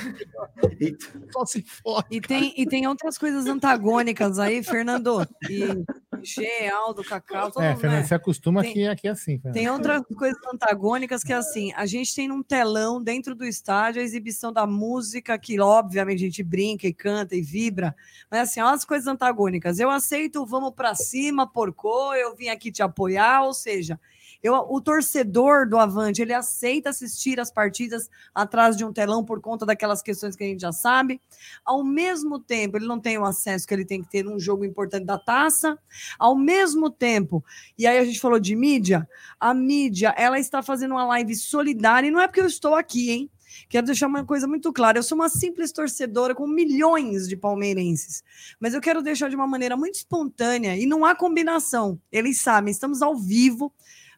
Só 1.33 1.45
se 1.47 1.63
for. 1.63 2.05
E 2.09 2.21
tem, 2.21 2.55
e 2.57 2.65
tem 2.65 2.87
outras 2.87 3.19
coisas 3.19 3.47
antagônicas 3.47 4.39
aí, 4.39 4.63
Fernando. 4.63 5.27
E 5.51 5.85
G, 6.25 6.69
Aldo, 6.69 7.05
Cacau. 7.05 7.51
Todo, 7.51 7.63
é, 7.63 7.75
Fernando, 7.77 8.01
né? 8.01 8.05
você 8.05 8.15
acostuma 8.15 8.63
tem, 8.63 8.73
que 8.73 8.87
aqui 8.87 9.09
é 9.09 9.11
assim. 9.11 9.39
Fernando. 9.39 9.55
Tem 9.55 9.71
outras 9.71 10.03
coisas 10.17 10.39
antagônicas 10.53 11.23
que 11.23 11.33
é 11.33 11.37
assim: 11.37 11.73
a 11.75 11.87
gente 11.87 12.15
tem 12.15 12.29
num 12.29 12.43
telão 12.43 13.03
dentro 13.03 13.35
do 13.35 13.45
estádio 13.45 14.01
a 14.01 14.05
exibição 14.05 14.53
da 14.53 14.67
música, 14.67 15.39
que 15.39 15.61
obviamente 15.61 16.23
a 16.23 16.27
gente 16.27 16.43
brinca 16.43 16.87
e 16.87 16.93
canta 16.93 17.35
e 17.35 17.43
vibra, 17.43 17.95
mas 18.31 18.49
assim, 18.49 18.61
olha 18.61 18.75
as 18.75 18.85
coisas 18.85 19.07
antagônicas. 19.07 19.79
Eu 19.79 19.91
aceito, 19.91 20.45
vamos 20.47 20.73
para 20.75 20.95
cima, 20.95 21.47
porcô, 21.47 22.15
eu 22.15 22.35
vim 22.35 22.49
aqui 22.49 22.71
te 22.71 22.83
apoiar, 22.83 23.43
ou 23.43 23.55
seja, 23.55 23.99
eu, 24.43 24.55
o 24.55 24.81
torcedor 24.81 25.69
do 25.69 25.79
Avante, 25.79 26.21
ele 26.21 26.35
aceita 26.35 26.91
assistir 26.91 27.39
as 27.39 27.51
partidas 27.51 28.11
atrás 28.35 28.77
de 28.77 28.85
um 28.85 28.93
telão 28.93 29.25
por 29.25 29.41
conta 29.41 29.65
daquelas 29.65 30.03
questões 30.03 30.35
que 30.35 30.43
a 30.43 30.47
gente 30.47 30.61
já 30.61 30.73
sabe. 30.73 31.21
Ao 31.65 31.85
mesmo 31.85 32.41
tempo, 32.41 32.77
ele 32.77 32.87
não 32.87 32.99
tem 32.99 33.17
o 33.19 33.25
acesso 33.25 33.67
que 33.67 33.73
ele 33.73 33.85
tem 33.85 34.03
que 34.03 34.11
ter 34.11 34.25
num 34.25 34.41
jogo 34.41 34.65
importante 34.65 35.05
da 35.05 35.19
taça. 35.19 35.79
Ao 36.19 36.37
mesmo 36.37 36.91
tempo, 36.91 37.45
e 37.79 37.87
aí 37.87 37.99
a 37.99 38.05
gente 38.05 38.21
falou 38.21 38.41
de 38.41 38.57
mídia, 38.57 39.09
a 39.39 39.55
mídia, 39.55 40.15
ela 40.17 40.39
está 40.39 40.63
fazendo 40.63 40.93
uma 40.93 41.05
live 41.07 41.35
solidária, 41.37 42.09
e 42.09 42.11
não 42.11 42.21
é 42.21 42.27
porque 42.27 42.41
eu 42.41 42.47
estou 42.47 42.75
aqui, 42.75 43.11
hein? 43.11 43.31
Quero 43.69 43.87
deixar 43.87 44.07
uma 44.07 44.25
coisa 44.25 44.49
muito 44.49 44.73
clara. 44.73 44.99
Eu 44.99 45.03
sou 45.03 45.17
uma 45.17 45.29
simples 45.29 45.73
torcedora 45.73 46.35
com 46.35 46.47
milhões 46.47 47.29
de 47.29 47.37
palmeirenses, 47.37 48.23
mas 48.59 48.75
eu 48.75 48.81
quero 48.81 49.03
deixar 49.03 49.29
de 49.29 49.37
uma 49.37 49.47
maneira 49.47 49.77
muito 49.77 49.97
espontânea 49.97 50.77
e 50.77 50.87
não 50.87 51.05
há 51.05 51.15
combinação. 51.15 52.01
Eles 52.11 52.41
sabem, 52.41 52.71
estamos 52.73 53.03
ao 53.03 53.17
vivo 53.17 53.73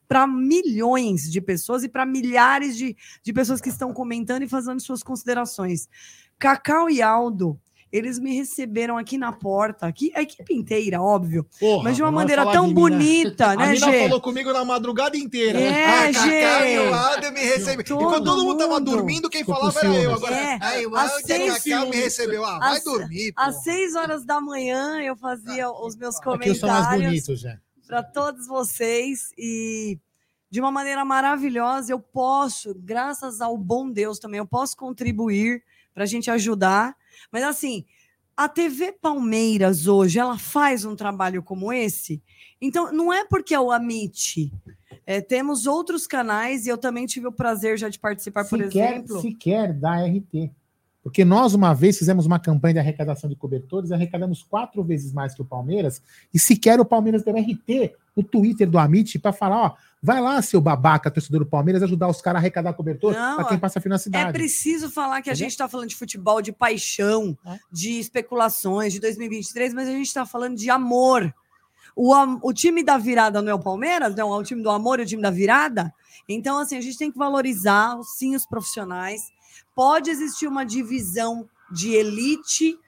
para 0.09 0.27
milhões 0.27 1.31
de 1.31 1.41
pessoas 1.41 1.83
e 1.85 1.89
para 1.89 2.05
milhares 2.07 2.77
de, 2.77 2.97
de 3.23 3.33
pessoas 3.33 3.61
que 3.61 3.69
estão 3.69 3.93
comentando 3.93 4.43
e 4.43 4.49
fazendo 4.49 4.81
suas 4.81 5.03
considerações. 5.03 5.89
Cacau 6.39 6.91
e 6.91 7.01
Aldo, 7.01 7.59
eles 7.95 8.19
me 8.19 8.35
receberam 8.35 8.99
aqui 8.99 9.17
na 9.17 9.31
porta, 9.31 9.87
aqui, 9.87 10.11
a 10.17 10.23
equipe 10.23 10.53
inteira, 10.53 11.01
óbvio, 11.01 11.47
Porra, 11.61 11.85
mas 11.85 11.95
de 11.95 12.03
uma 12.03 12.11
maneira 12.11 12.45
tão 12.51 12.67
de 12.67 12.75
bonita, 12.75 13.55
né, 13.55 13.77
Gê? 13.77 13.85
A 13.85 14.03
falou 14.09 14.21
comigo 14.21 14.53
na 14.53 14.65
madrugada 14.65 15.17
inteira. 15.17 15.61
É, 15.61 16.09
ah, 16.09 16.13
Cacau 16.13 16.67
e 16.67 16.79
o 16.81 16.93
Aldo 16.93 17.33
me 17.33 17.41
receberam. 17.41 17.85
Todo 17.85 18.03
e 18.03 18.05
quando 18.07 18.25
todo 18.25 18.45
mundo 18.45 18.59
tava 18.59 18.81
dormindo, 18.81 19.31
quem 19.31 19.45
falava 19.45 19.79
era 19.79 19.95
eu. 19.95 20.13
Agora, 20.13 20.35
é, 20.35 20.59
aí 20.61 20.85
o 20.85 20.97
Aldo 20.97 21.13
e 21.29 21.33
a 21.33 21.61
Cacau 21.61 21.89
me 21.89 21.97
recebeu. 21.97 22.45
Ah, 22.45 22.59
vai 22.59 22.81
dormir, 22.81 23.33
Às 23.37 23.63
seis 23.63 23.95
horas 23.95 24.25
da 24.25 24.41
manhã, 24.41 25.01
eu 25.01 25.15
fazia 25.17 25.71
os 25.71 25.95
meus 25.95 26.19
comentários. 26.19 26.65
Aqui 26.65 26.67
eu 26.67 26.69
sou 26.69 26.69
mais 26.69 27.01
bonito, 27.01 27.37
já 27.37 27.59
para 27.95 28.03
todos 28.03 28.49
vocês 28.49 29.33
e 29.39 30.01
de 30.51 30.59
uma 30.59 30.73
maneira 30.73 31.05
maravilhosa 31.05 31.93
eu 31.93 32.01
posso, 32.01 32.75
graças 32.75 33.41
ao 33.41 33.57
bom 33.57 33.89
Deus 33.89 34.19
também, 34.19 34.39
eu 34.39 34.47
posso 34.47 34.77
contribuir 34.77 35.63
para 35.95 36.03
a 36.03 36.07
gente 36.07 36.29
ajudar. 36.29 36.97
Mas 37.31 37.45
assim, 37.45 37.85
a 38.37 38.49
TV 38.49 38.91
Palmeiras 38.91 39.87
hoje 39.87 40.19
ela 40.19 40.37
faz 40.37 40.85
um 40.85 40.97
trabalho 40.97 41.41
como 41.41 41.73
esse, 41.73 42.21
então 42.61 42.93
não 42.93 43.13
é 43.13 43.25
porque 43.25 43.55
é 43.55 43.61
o 43.61 43.71
Amit. 43.71 44.53
É, 45.07 45.21
temos 45.21 45.65
outros 45.65 46.05
canais 46.05 46.67
e 46.67 46.71
eu 46.71 46.79
também 46.79 47.07
tive 47.07 47.29
o 47.29 47.33
prazer 47.33 47.79
já 47.79 47.89
de 47.89 48.01
participar, 48.01 48.45
por 48.49 48.61
exemplo. 48.61 49.21
Sequer 49.21 49.73
da 49.73 50.05
RT. 50.05 50.51
Porque 51.05 51.23
nós, 51.25 51.53
uma 51.55 51.73
vez, 51.75 51.99
fizemos 51.99 52.25
uma 52.27 52.41
campanha 52.41 52.75
de 52.75 52.81
arrecadação 52.81 53.31
de 53.31 53.37
cobertores, 53.37 53.93
arrecadamos 53.93 54.43
quatro 54.43 54.83
vezes 54.83 55.13
mais 55.13 55.35
que 55.35 55.43
o 55.43 55.45
Palmeiras, 55.45 56.03
e 56.33 56.39
sequer 56.39 56.81
o 56.81 56.85
Palmeiras 56.85 57.23
deu 57.23 57.35
RT 57.37 57.93
no 58.17 58.23
Twitter 58.25 58.69
do 58.69 58.79
Amit 58.79 59.19
para 59.19 59.33
falar: 59.33 59.57
ó, 59.63 59.75
Vai 60.03 60.21
lá, 60.21 60.41
seu 60.43 60.61
babaca, 60.61 61.11
torcedor 61.11 61.41
do 61.45 61.47
Palmeiras, 61.47 61.83
ajudar 61.83 62.09
os 62.09 62.21
caras 62.21 62.37
a 62.39 62.41
arrecadar 62.43 62.75
cobertor 62.75 63.15
Não, 63.15 63.37
pra 63.37 63.45
quem 63.47 63.59
passa 63.59 63.81
frio 63.81 63.89
na 63.91 63.97
É 63.97 63.99
cidade. 63.99 64.33
preciso 64.35 64.91
falar 64.91 65.23
que 65.23 65.31
a 65.31 65.33
Entendeu? 65.33 65.37
gente 65.47 65.53
está 65.53 65.67
falando 65.67 65.89
de 65.89 65.97
futebol, 65.97 66.43
de 66.43 66.53
paixão, 66.53 67.37
É. 67.47 67.59
de 67.73 67.99
especulações, 68.01 68.93
de 68.93 69.01
2023, 69.01 69.73
mas 69.73 69.89
a 69.89 69.93
gente 69.93 70.07
está 70.07 70.27
falando 70.27 70.57
de 70.57 70.69
amor. 70.69 71.33
O, 71.97 72.13
o 72.47 72.53
time 72.53 72.83
da 72.83 72.99
virada 72.99 73.41
não 73.41 73.51
é 73.51 73.55
o 73.55 73.59
Palmeiras, 73.59 74.15
não 74.15 74.35
é 74.35 74.37
o 74.37 74.43
time 74.43 74.63
do 74.63 74.69
amor 74.69 75.01
e 75.01 75.05
o 75.05 75.07
time 75.07 75.23
da 75.23 75.31
virada. 75.31 75.91
Então, 76.29 76.59
assim, 76.59 76.77
a 76.77 76.81
gente 76.83 76.99
tem 76.99 77.11
que 77.11 77.17
valorizar, 77.19 77.97
sim, 78.03 78.35
os 78.37 78.45
profissionais. 78.47 79.23
Pode 79.75 80.11
existir 80.11 80.47
uma 80.47 80.65
divisão 80.65 81.49
de 81.71 81.93
elite, 81.93 82.79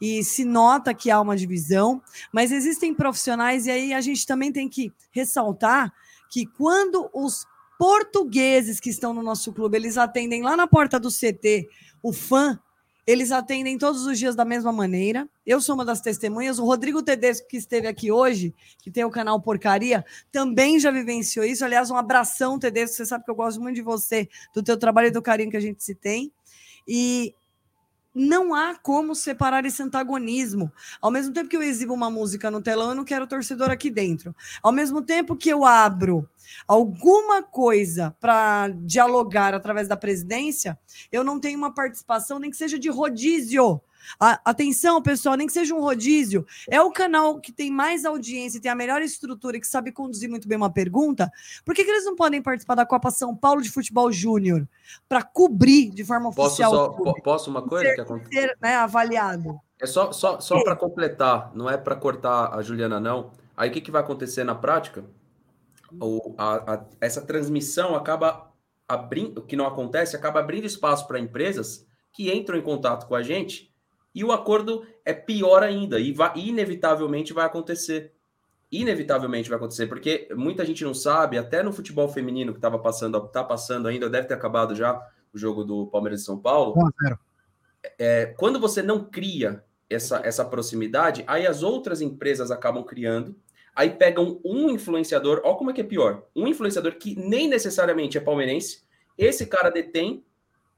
e 0.00 0.22
se 0.22 0.44
nota 0.44 0.92
que 0.92 1.10
há 1.10 1.20
uma 1.20 1.36
divisão, 1.36 2.02
mas 2.32 2.52
existem 2.52 2.94
profissionais, 2.94 3.66
e 3.66 3.70
aí 3.70 3.94
a 3.94 4.00
gente 4.00 4.26
também 4.26 4.52
tem 4.52 4.68
que 4.68 4.92
ressaltar 5.10 5.92
que 6.30 6.44
quando 6.46 7.08
os 7.14 7.46
portugueses 7.78 8.80
que 8.80 8.90
estão 8.90 9.12
no 9.12 9.22
nosso 9.22 9.52
clube, 9.52 9.76
eles 9.76 9.96
atendem 9.96 10.42
lá 10.42 10.56
na 10.56 10.66
porta 10.66 10.98
do 10.98 11.10
CT, 11.10 11.68
o 12.02 12.12
fã, 12.12 12.58
eles 13.06 13.30
atendem 13.30 13.78
todos 13.78 14.04
os 14.04 14.18
dias 14.18 14.34
da 14.34 14.44
mesma 14.44 14.72
maneira. 14.72 15.28
Eu 15.46 15.60
sou 15.60 15.76
uma 15.76 15.84
das 15.84 16.00
testemunhas. 16.00 16.58
O 16.58 16.64
Rodrigo 16.64 17.00
Tedesco, 17.04 17.46
que 17.46 17.56
esteve 17.56 17.86
aqui 17.86 18.10
hoje, 18.10 18.52
que 18.82 18.90
tem 18.90 19.04
o 19.04 19.10
canal 19.10 19.40
Porcaria, 19.40 20.04
também 20.32 20.80
já 20.80 20.90
vivenciou 20.90 21.44
isso. 21.44 21.64
Aliás, 21.64 21.88
um 21.88 21.96
abração, 21.96 22.58
Tedesco. 22.58 22.96
Você 22.96 23.06
sabe 23.06 23.24
que 23.24 23.30
eu 23.30 23.34
gosto 23.36 23.60
muito 23.60 23.76
de 23.76 23.82
você, 23.82 24.28
do 24.52 24.60
teu 24.60 24.76
trabalho 24.76 25.06
e 25.06 25.12
do 25.12 25.22
carinho 25.22 25.52
que 25.52 25.56
a 25.56 25.60
gente 25.60 25.84
se 25.84 25.94
tem. 25.94 26.32
E 26.86 27.34
não 28.18 28.54
há 28.54 28.74
como 28.74 29.14
separar 29.14 29.66
esse 29.66 29.82
antagonismo. 29.82 30.72
Ao 31.02 31.10
mesmo 31.10 31.34
tempo 31.34 31.50
que 31.50 31.56
eu 31.56 31.62
exibo 31.62 31.92
uma 31.92 32.10
música 32.10 32.50
no 32.50 32.62
telão, 32.62 32.88
eu 32.88 32.94
não 32.94 33.04
quero 33.04 33.26
torcedor 33.26 33.70
aqui 33.70 33.90
dentro. 33.90 34.34
Ao 34.62 34.72
mesmo 34.72 35.02
tempo 35.02 35.36
que 35.36 35.50
eu 35.50 35.66
abro 35.66 36.26
alguma 36.66 37.42
coisa 37.42 38.16
para 38.18 38.68
dialogar 38.68 39.52
através 39.52 39.86
da 39.86 39.98
presidência, 39.98 40.78
eu 41.12 41.22
não 41.22 41.38
tenho 41.38 41.58
uma 41.58 41.74
participação, 41.74 42.38
nem 42.38 42.50
que 42.50 42.56
seja 42.56 42.78
de 42.78 42.88
rodízio. 42.88 43.82
A- 44.20 44.40
atenção, 44.44 45.00
pessoal, 45.02 45.36
nem 45.36 45.46
que 45.46 45.52
seja 45.52 45.74
um 45.74 45.80
rodízio. 45.80 46.46
É 46.68 46.80
o 46.80 46.90
canal 46.90 47.40
que 47.40 47.52
tem 47.52 47.70
mais 47.70 48.04
audiência, 48.04 48.60
tem 48.60 48.70
a 48.70 48.74
melhor 48.74 49.02
estrutura 49.02 49.56
e 49.56 49.60
que 49.60 49.66
sabe 49.66 49.92
conduzir 49.92 50.28
muito 50.28 50.46
bem 50.48 50.56
uma 50.56 50.70
pergunta. 50.72 51.30
Por 51.64 51.74
que, 51.74 51.84
que 51.84 51.90
eles 51.90 52.04
não 52.04 52.16
podem 52.16 52.40
participar 52.42 52.74
da 52.74 52.86
Copa 52.86 53.10
São 53.10 53.34
Paulo 53.34 53.60
de 53.62 53.70
Futebol 53.70 54.10
Júnior 54.12 54.66
para 55.08 55.22
cobrir 55.22 55.90
de 55.90 56.04
forma 56.04 56.30
Posso 56.32 56.48
oficial 56.48 56.70
só, 56.70 56.88
posso 57.22 57.50
uma 57.50 57.62
coisa 57.62 57.94
que 57.94 58.00
acontece? 58.00 58.32
ser 58.32 58.56
né, 58.60 58.76
avaliado? 58.76 59.60
É 59.80 59.86
só, 59.86 60.10
só, 60.12 60.40
só 60.40 60.62
para 60.62 60.74
completar, 60.74 61.50
não 61.54 61.68
é 61.68 61.76
para 61.76 61.94
cortar 61.96 62.54
a 62.54 62.62
Juliana, 62.62 62.98
não. 62.98 63.30
Aí 63.56 63.68
o 63.68 63.72
que, 63.72 63.80
que 63.80 63.90
vai 63.90 64.00
acontecer 64.02 64.42
na 64.44 64.54
prática? 64.54 65.04
O, 66.00 66.34
a- 66.36 66.74
a- 66.74 66.84
essa 67.00 67.22
transmissão 67.22 67.94
acaba 67.94 68.50
abrindo, 68.88 69.38
o 69.38 69.42
que 69.42 69.56
não 69.56 69.66
acontece, 69.66 70.16
acaba 70.16 70.40
abrindo 70.40 70.64
espaço 70.66 71.06
para 71.06 71.18
empresas 71.18 71.86
que 72.12 72.32
entram 72.34 72.56
em 72.58 72.62
contato 72.62 73.06
com 73.06 73.14
a 73.14 73.22
gente 73.22 73.72
e 74.16 74.24
o 74.24 74.32
acordo 74.32 74.82
é 75.04 75.12
pior 75.12 75.62
ainda 75.62 76.00
e 76.00 76.10
vai, 76.10 76.32
inevitavelmente 76.36 77.34
vai 77.34 77.44
acontecer. 77.44 78.14
Inevitavelmente 78.72 79.50
vai 79.50 79.58
acontecer, 79.58 79.86
porque 79.86 80.26
muita 80.34 80.64
gente 80.64 80.82
não 80.82 80.94
sabe, 80.94 81.36
até 81.36 81.62
no 81.62 81.70
futebol 81.70 82.08
feminino 82.08 82.52
que 82.52 82.58
estava 82.58 82.78
passando, 82.78 83.20
tá 83.28 83.44
passando 83.44 83.86
ainda, 83.86 84.08
deve 84.08 84.26
ter 84.26 84.32
acabado 84.32 84.74
já 84.74 84.98
o 85.34 85.38
jogo 85.38 85.62
do 85.62 85.86
Palmeiras 85.88 86.22
e 86.22 86.24
São 86.24 86.38
Paulo. 86.38 86.72
1 86.78 86.86
a 86.86 86.90
0. 87.02 87.18
É, 87.98 88.26
quando 88.38 88.58
você 88.58 88.82
não 88.82 89.04
cria 89.04 89.62
essa, 89.88 90.22
essa 90.24 90.46
proximidade, 90.46 91.22
aí 91.26 91.46
as 91.46 91.62
outras 91.62 92.00
empresas 92.00 92.50
acabam 92.50 92.82
criando, 92.84 93.36
aí 93.74 93.90
pegam 93.90 94.40
um 94.42 94.70
influenciador, 94.70 95.42
ó 95.44 95.56
como 95.56 95.70
é 95.70 95.74
que 95.74 95.82
é 95.82 95.84
pior, 95.84 96.22
um 96.34 96.48
influenciador 96.48 96.94
que 96.94 97.14
nem 97.14 97.46
necessariamente 97.46 98.16
é 98.16 98.20
palmeirense, 98.22 98.82
esse 99.18 99.44
cara 99.44 99.68
detém 99.68 100.24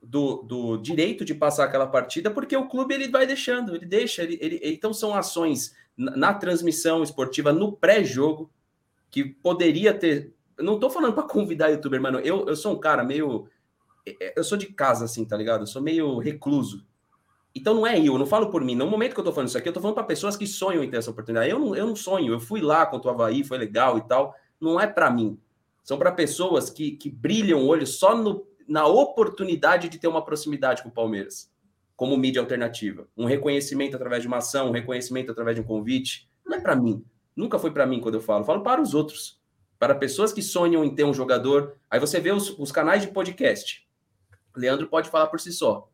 do, 0.02 0.42
do 0.42 0.76
direito 0.78 1.24
de 1.24 1.34
passar 1.34 1.64
aquela 1.64 1.86
partida, 1.86 2.30
porque 2.30 2.56
o 2.56 2.68
clube 2.68 2.94
ele 2.94 3.08
vai 3.08 3.26
deixando, 3.26 3.74
ele 3.74 3.86
deixa, 3.86 4.22
ele, 4.22 4.38
ele- 4.40 4.60
então 4.62 4.92
são 4.92 5.14
ações 5.14 5.74
na, 5.96 6.16
na 6.16 6.34
transmissão 6.34 7.02
esportiva, 7.02 7.52
no 7.52 7.72
pré-jogo, 7.72 8.50
que 9.10 9.24
poderia 9.24 9.92
ter. 9.92 10.32
Não 10.58 10.78
tô 10.78 10.90
falando 10.90 11.14
para 11.14 11.22
convidar 11.24 11.68
youtuber, 11.68 12.00
mano. 12.00 12.18
Eu, 12.20 12.46
eu 12.46 12.56
sou 12.56 12.74
um 12.74 12.78
cara 12.80 13.02
meio. 13.02 13.48
Eu 14.36 14.42
sou 14.44 14.56
de 14.56 14.66
casa, 14.66 15.04
assim, 15.04 15.24
tá 15.24 15.36
ligado? 15.36 15.62
Eu 15.62 15.66
sou 15.66 15.82
meio 15.82 16.18
recluso. 16.18 16.84
Então 17.54 17.74
não 17.74 17.86
é 17.86 17.98
eu, 17.98 18.06
eu 18.06 18.18
não 18.18 18.26
falo 18.26 18.50
por 18.50 18.62
mim. 18.62 18.74
No 18.74 18.86
momento 18.86 19.14
que 19.14 19.20
eu 19.20 19.24
tô 19.24 19.32
falando 19.32 19.48
isso 19.48 19.58
aqui, 19.58 19.68
eu 19.68 19.72
tô 19.72 19.80
falando 19.80 19.94
para 19.94 20.04
pessoas 20.04 20.36
que 20.36 20.46
sonham 20.46 20.82
em 20.84 20.90
ter 20.90 20.98
essa 20.98 21.10
oportunidade. 21.10 21.50
Eu 21.50 21.58
não, 21.58 21.74
eu 21.74 21.86
não 21.86 21.96
sonho, 21.96 22.32
eu 22.34 22.40
fui 22.40 22.60
lá 22.60 22.86
contra 22.86 23.10
o 23.10 23.14
Havaí, 23.14 23.42
foi 23.44 23.58
legal 23.58 23.98
e 23.98 24.02
tal. 24.02 24.34
Não 24.60 24.80
é 24.80 24.86
para 24.86 25.10
mim. 25.10 25.38
São 25.82 25.98
para 25.98 26.12
pessoas 26.12 26.70
que, 26.70 26.92
que 26.92 27.10
brilham 27.10 27.62
o 27.62 27.66
olho 27.66 27.86
só 27.86 28.16
no, 28.16 28.46
na 28.68 28.86
oportunidade 28.86 29.88
de 29.88 29.98
ter 29.98 30.06
uma 30.06 30.24
proximidade 30.24 30.82
com 30.82 30.90
o 30.90 30.92
Palmeiras, 30.92 31.50
como 31.96 32.16
mídia 32.16 32.40
alternativa. 32.40 33.08
Um 33.16 33.24
reconhecimento 33.24 33.96
através 33.96 34.22
de 34.22 34.28
uma 34.28 34.36
ação, 34.36 34.68
um 34.68 34.72
reconhecimento 34.72 35.32
através 35.32 35.56
de 35.56 35.62
um 35.62 35.64
convite. 35.64 36.30
Não 36.44 36.56
é 36.56 36.60
para 36.60 36.76
mim. 36.76 37.04
Nunca 37.34 37.58
foi 37.58 37.70
para 37.70 37.86
mim 37.86 38.00
quando 38.00 38.16
eu 38.16 38.20
falo. 38.20 38.44
Falo 38.44 38.62
para 38.62 38.82
os 38.82 38.94
outros. 38.94 39.40
Para 39.78 39.94
pessoas 39.94 40.32
que 40.32 40.42
sonham 40.42 40.84
em 40.84 40.94
ter 40.94 41.04
um 41.04 41.14
jogador. 41.14 41.76
Aí 41.90 41.98
você 41.98 42.20
vê 42.20 42.30
os, 42.30 42.50
os 42.58 42.70
canais 42.70 43.02
de 43.02 43.08
podcast. 43.08 43.88
Leandro 44.54 44.88
pode 44.88 45.08
falar 45.08 45.28
por 45.28 45.40
si 45.40 45.52
só. 45.52 45.88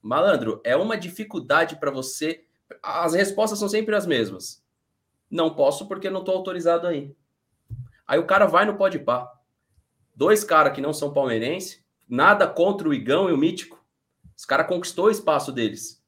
Malandro, 0.00 0.60
é 0.62 0.76
uma 0.76 0.96
dificuldade 0.96 1.76
para 1.76 1.90
você. 1.90 2.44
As 2.82 3.14
respostas 3.14 3.58
são 3.58 3.68
sempre 3.68 3.96
as 3.96 4.06
mesmas. 4.06 4.62
Não 5.30 5.54
posso 5.54 5.88
porque 5.88 6.08
não 6.08 6.20
estou 6.20 6.36
autorizado 6.36 6.86
aí. 6.86 7.16
Aí 8.06 8.18
o 8.18 8.26
cara 8.26 8.46
vai 8.46 8.64
no 8.64 8.76
pode 8.76 8.98
pá. 9.00 9.32
Dois 10.14 10.44
caras 10.44 10.72
que 10.72 10.80
não 10.80 10.92
são 10.92 11.12
palmeirense, 11.12 11.84
nada 12.08 12.46
contra 12.46 12.88
o 12.88 12.94
Igão 12.94 13.28
e 13.28 13.32
o 13.32 13.38
Mítico. 13.38 13.84
Os 14.36 14.44
caras 14.44 14.66
conquistou 14.66 15.06
o 15.06 15.10
espaço 15.10 15.52
deles. 15.52 16.02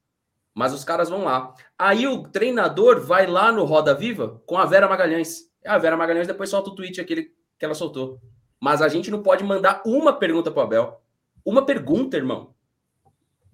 Mas 0.54 0.72
os 0.72 0.84
caras 0.84 1.08
vão 1.08 1.24
lá. 1.24 1.54
Aí 1.78 2.06
o 2.06 2.24
treinador 2.24 3.00
vai 3.00 3.26
lá 3.26 3.52
no 3.52 3.64
Roda 3.64 3.94
Viva 3.94 4.42
com 4.46 4.58
a 4.58 4.64
Vera 4.64 4.88
Magalhães. 4.88 5.48
A 5.64 5.78
Vera 5.78 5.96
Magalhães 5.96 6.26
depois 6.26 6.50
solta 6.50 6.70
o 6.70 6.74
tweet 6.74 7.00
aquele 7.00 7.32
que 7.58 7.64
ela 7.64 7.74
soltou. 7.74 8.20
Mas 8.60 8.82
a 8.82 8.88
gente 8.88 9.10
não 9.10 9.22
pode 9.22 9.44
mandar 9.44 9.82
uma 9.86 10.12
pergunta 10.12 10.50
pro 10.50 10.62
Abel. 10.62 11.00
Uma 11.44 11.64
pergunta, 11.64 12.16
irmão. 12.16 12.54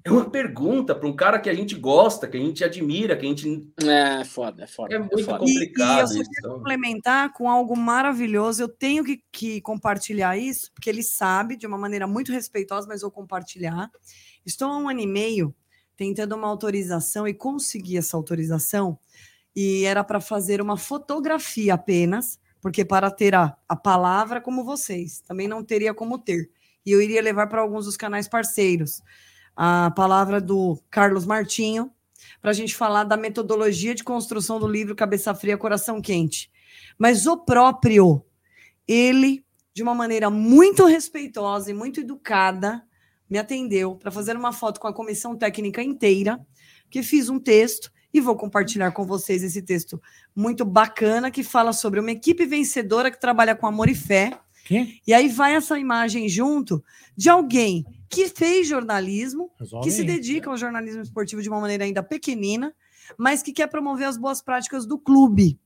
É 0.06 0.10
uma 0.10 0.28
pergunta 0.28 0.94
para 0.94 1.08
um 1.08 1.16
cara 1.16 1.38
que 1.38 1.48
a 1.48 1.54
gente 1.54 1.74
gosta, 1.74 2.28
que 2.28 2.36
a 2.36 2.40
gente 2.40 2.62
admira, 2.62 3.16
que 3.16 3.24
a 3.24 3.28
gente. 3.30 3.72
É 3.82 4.22
foda, 4.24 4.64
é 4.64 4.66
foda. 4.66 4.94
É 4.94 4.98
muito 4.98 5.24
foda. 5.24 5.38
complicado 5.38 5.88
E- 5.88 5.98
e 5.98 6.00
eu 6.02 6.06
só 6.08 6.20
isso. 6.20 6.30
então. 6.38 6.54
complementar 6.58 7.32
com 7.32 7.48
algo 7.48 7.74
maravilhoso. 7.74 8.62
Eu 8.62 8.68
tenho 8.68 9.02
que, 9.02 9.22
que 9.32 9.62
compartilhar 9.62 10.36
isso, 10.36 10.70
porque 10.74 10.90
ele 10.90 11.02
sabe 11.02 11.56
de 11.56 11.66
uma 11.66 11.78
maneira 11.78 12.06
muito 12.06 12.32
respeitosa, 12.32 12.86
mas 12.86 13.00
vou 13.00 13.10
compartilhar. 13.10 13.90
Estou 14.44 14.68
há 14.68 14.76
um 14.76 14.90
ano 14.90 15.00
e 15.00 15.06
meio 15.06 15.54
tentando 15.96 16.34
uma 16.36 16.48
autorização 16.48 17.26
e 17.26 17.32
consegui 17.32 17.96
essa 17.96 18.14
autorização. 18.14 18.98
E 19.56 19.84
era 19.84 20.04
para 20.04 20.20
fazer 20.20 20.60
uma 20.60 20.76
fotografia 20.76 21.72
apenas, 21.74 22.38
porque 22.60 22.84
para 22.84 23.10
ter 23.10 23.34
a, 23.34 23.56
a 23.66 23.74
palavra 23.76 24.38
como 24.38 24.64
vocês, 24.64 25.20
também 25.20 25.48
não 25.48 25.64
teria 25.64 25.94
como 25.94 26.18
ter. 26.18 26.50
E 26.84 26.90
eu 26.92 27.00
iria 27.00 27.22
levar 27.22 27.46
para 27.46 27.62
alguns 27.62 27.86
dos 27.86 27.96
canais 27.96 28.28
parceiros 28.28 29.00
a 29.56 29.90
palavra 29.90 30.40
do 30.40 30.78
Carlos 30.90 31.24
Martinho, 31.24 31.90
para 32.40 32.50
a 32.50 32.54
gente 32.54 32.74
falar 32.74 33.04
da 33.04 33.16
metodologia 33.16 33.94
de 33.94 34.04
construção 34.04 34.58
do 34.58 34.66
livro 34.66 34.94
Cabeça 34.94 35.34
Fria, 35.34 35.56
Coração 35.56 36.00
Quente. 36.00 36.50
Mas 36.98 37.26
o 37.26 37.36
próprio, 37.36 38.24
ele, 38.86 39.44
de 39.72 39.82
uma 39.82 39.94
maneira 39.94 40.28
muito 40.30 40.84
respeitosa 40.86 41.70
e 41.70 41.74
muito 41.74 42.00
educada, 42.00 42.84
me 43.28 43.38
atendeu 43.38 43.96
para 43.96 44.10
fazer 44.10 44.36
uma 44.36 44.52
foto 44.52 44.78
com 44.78 44.86
a 44.86 44.92
comissão 44.92 45.36
técnica 45.36 45.82
inteira, 45.82 46.44
que 46.90 47.02
fiz 47.02 47.28
um 47.28 47.38
texto 47.38 47.90
e 48.12 48.20
vou 48.20 48.36
compartilhar 48.36 48.92
com 48.92 49.04
vocês 49.04 49.42
esse 49.42 49.60
texto 49.60 50.00
muito 50.36 50.64
bacana 50.64 51.30
que 51.32 51.42
fala 51.42 51.72
sobre 51.72 51.98
uma 51.98 52.12
equipe 52.12 52.46
vencedora 52.46 53.10
que 53.10 53.20
trabalha 53.20 53.56
com 53.56 53.66
amor 53.66 53.88
e 53.88 53.94
fé. 53.94 54.38
E 55.06 55.12
aí 55.12 55.28
vai 55.28 55.54
essa 55.54 55.78
imagem 55.78 56.28
junto 56.28 56.82
de 57.16 57.28
alguém 57.28 57.84
que 58.08 58.28
fez 58.28 58.68
jornalismo, 58.68 59.50
Resolve 59.58 59.84
que 59.84 59.90
se 59.90 60.04
dedica 60.04 60.50
ao 60.50 60.56
jornalismo 60.56 61.02
esportivo 61.02 61.42
de 61.42 61.48
uma 61.48 61.60
maneira 61.60 61.84
ainda 61.84 62.02
pequenina, 62.02 62.74
mas 63.18 63.42
que 63.42 63.52
quer 63.52 63.66
promover 63.68 64.06
as 64.06 64.16
boas 64.16 64.40
práticas 64.40 64.86
do 64.86 64.98
clube. 64.98 65.58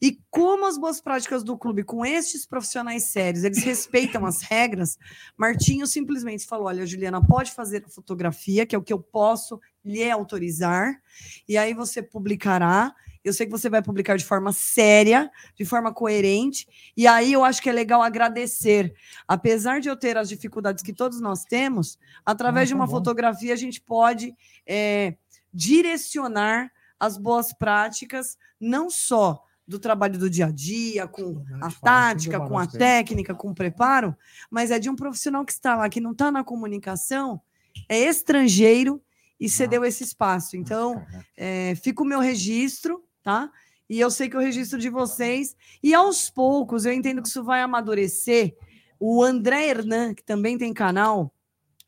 E 0.00 0.18
como 0.30 0.66
as 0.66 0.78
boas 0.78 1.00
práticas 1.00 1.42
do 1.42 1.56
clube, 1.56 1.82
com 1.82 2.04
estes 2.04 2.46
profissionais 2.46 3.04
sérios, 3.04 3.44
eles 3.44 3.62
respeitam 3.64 4.24
as 4.26 4.42
regras, 4.42 4.98
Martinho 5.36 5.86
simplesmente 5.86 6.46
falou: 6.46 6.66
olha, 6.66 6.86
Juliana, 6.86 7.24
pode 7.24 7.52
fazer 7.52 7.84
a 7.86 7.88
fotografia, 7.88 8.66
que 8.66 8.74
é 8.74 8.78
o 8.78 8.82
que 8.82 8.92
eu 8.92 9.00
posso 9.00 9.60
lhe 9.84 10.08
autorizar, 10.10 11.00
e 11.48 11.56
aí 11.56 11.74
você 11.74 12.02
publicará. 12.02 12.94
Eu 13.24 13.32
sei 13.32 13.46
que 13.46 13.52
você 13.52 13.70
vai 13.70 13.80
publicar 13.80 14.16
de 14.16 14.24
forma 14.24 14.52
séria, 14.52 15.30
de 15.54 15.64
forma 15.64 15.92
coerente, 15.92 16.66
e 16.96 17.06
aí 17.06 17.32
eu 17.32 17.44
acho 17.44 17.62
que 17.62 17.70
é 17.70 17.72
legal 17.72 18.02
agradecer. 18.02 18.92
Apesar 19.28 19.80
de 19.80 19.88
eu 19.88 19.96
ter 19.96 20.16
as 20.16 20.28
dificuldades 20.28 20.82
que 20.82 20.92
todos 20.92 21.20
nós 21.20 21.44
temos, 21.44 21.98
através 22.26 22.64
Ah, 22.64 22.66
de 22.66 22.72
tá 22.72 22.76
uma 22.76 22.86
bom. 22.86 22.92
fotografia 22.92 23.52
a 23.52 23.56
gente 23.56 23.80
pode 23.80 24.34
é, 24.66 25.14
direcionar 25.52 26.70
as 26.98 27.16
boas 27.16 27.52
práticas, 27.52 28.36
não 28.60 28.90
só 28.90 29.44
do 29.66 29.78
trabalho 29.78 30.18
do 30.18 30.28
dia 30.28 30.46
a 30.46 30.50
dia, 30.50 31.06
com 31.06 31.44
a 31.60 31.70
Fala, 31.70 31.72
tática, 31.80 32.40
com 32.40 32.58
a 32.58 32.66
técnica, 32.66 33.34
com 33.34 33.50
o 33.50 33.54
preparo, 33.54 34.16
mas 34.50 34.70
é 34.70 34.78
de 34.78 34.90
um 34.90 34.96
profissional 34.96 35.44
que 35.44 35.52
está 35.52 35.76
lá, 35.76 35.88
que 35.88 36.00
não 36.00 36.12
está 36.12 36.30
na 36.30 36.42
comunicação, 36.44 37.40
é 37.88 37.98
estrangeiro 37.98 39.00
e 39.38 39.48
cedeu 39.48 39.84
esse 39.84 40.04
espaço. 40.04 40.56
Então, 40.56 41.04
é, 41.36 41.74
fica 41.76 42.02
o 42.02 42.06
meu 42.06 42.20
registro, 42.20 43.02
tá? 43.22 43.50
E 43.88 44.00
eu 44.00 44.10
sei 44.10 44.28
que 44.28 44.36
o 44.36 44.40
registro 44.40 44.78
de 44.78 44.88
vocês. 44.88 45.54
E 45.82 45.92
aos 45.92 46.30
poucos, 46.30 46.84
eu 46.84 46.92
entendo 46.92 47.20
que 47.20 47.28
isso 47.28 47.44
vai 47.44 47.60
amadurecer. 47.60 48.56
O 48.98 49.22
André 49.22 49.68
Hernan, 49.68 50.14
que 50.14 50.24
também 50.24 50.56
tem 50.56 50.72
canal 50.72 51.34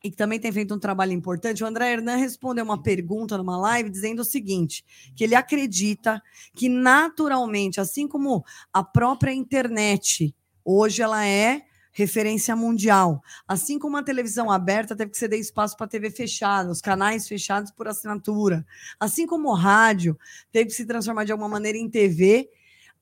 e 0.03 0.11
que 0.11 0.15
também 0.15 0.39
tem 0.39 0.51
feito 0.51 0.75
um 0.75 0.79
trabalho 0.79 1.13
importante, 1.13 1.63
o 1.63 1.67
André 1.67 1.93
Hernan 1.93 2.17
respondeu 2.17 2.63
uma 2.63 2.81
pergunta 2.81 3.37
numa 3.37 3.57
live 3.57 3.89
dizendo 3.89 4.19
o 4.19 4.25
seguinte: 4.25 4.85
que 5.15 5.23
ele 5.23 5.33
acredita 5.33 6.21
que 6.53 6.69
naturalmente, 6.69 7.81
assim 7.81 8.07
como 8.07 8.45
a 8.71 8.83
própria 8.83 9.33
internet, 9.33 10.35
hoje 10.63 11.01
ela 11.01 11.25
é 11.25 11.63
referência 11.95 12.53
mundial. 12.57 13.23
Assim 13.47 13.79
como 13.79 13.95
a 13.95 14.03
televisão 14.03 14.51
aberta 14.51 14.97
teve 14.97 15.11
que 15.11 15.17
ceder 15.17 15.39
espaço 15.39 15.77
para 15.77 15.85
a 15.85 15.89
TV 15.89 16.11
fechada, 16.11 16.69
os 16.69 16.81
canais 16.81 17.25
fechados 17.25 17.71
por 17.71 17.87
assinatura. 17.87 18.65
Assim 18.99 19.25
como 19.25 19.49
o 19.49 19.53
rádio 19.53 20.19
teve 20.51 20.65
que 20.65 20.75
se 20.75 20.85
transformar 20.85 21.23
de 21.23 21.31
alguma 21.31 21.47
maneira 21.47 21.77
em 21.77 21.89
TV, 21.89 22.49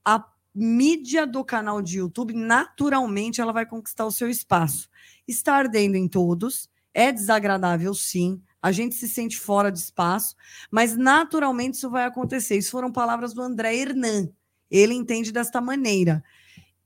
a 0.04 0.24
mídia 0.54 1.26
do 1.26 1.44
canal 1.44 1.82
de 1.82 1.98
YouTube, 1.98 2.32
naturalmente, 2.34 3.40
ela 3.40 3.52
vai 3.52 3.66
conquistar 3.66 4.06
o 4.06 4.12
seu 4.12 4.30
espaço. 4.30 4.88
Está 5.26 5.56
ardendo 5.56 5.96
em 5.96 6.06
todos, 6.06 6.70
é 6.94 7.10
desagradável, 7.10 7.92
sim. 7.94 8.40
A 8.62 8.70
gente 8.70 8.94
se 8.94 9.08
sente 9.08 9.36
fora 9.36 9.72
de 9.72 9.80
espaço, 9.80 10.36
mas 10.70 10.96
naturalmente 10.96 11.74
isso 11.74 11.90
vai 11.90 12.04
acontecer. 12.04 12.56
Isso 12.56 12.70
foram 12.70 12.92
palavras 12.92 13.34
do 13.34 13.42
André 13.42 13.74
Hernan. 13.74 14.28
Ele 14.70 14.94
entende 14.94 15.32
desta 15.32 15.60
maneira. 15.60 16.22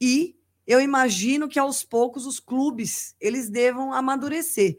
E 0.01 0.38
eu 0.69 0.82
imagino 0.82 1.49
que 1.49 1.59
aos 1.59 1.82
poucos 1.82 2.27
os 2.27 2.39
clubes 2.39 3.16
eles 3.19 3.49
devam 3.49 3.90
amadurecer. 3.90 4.77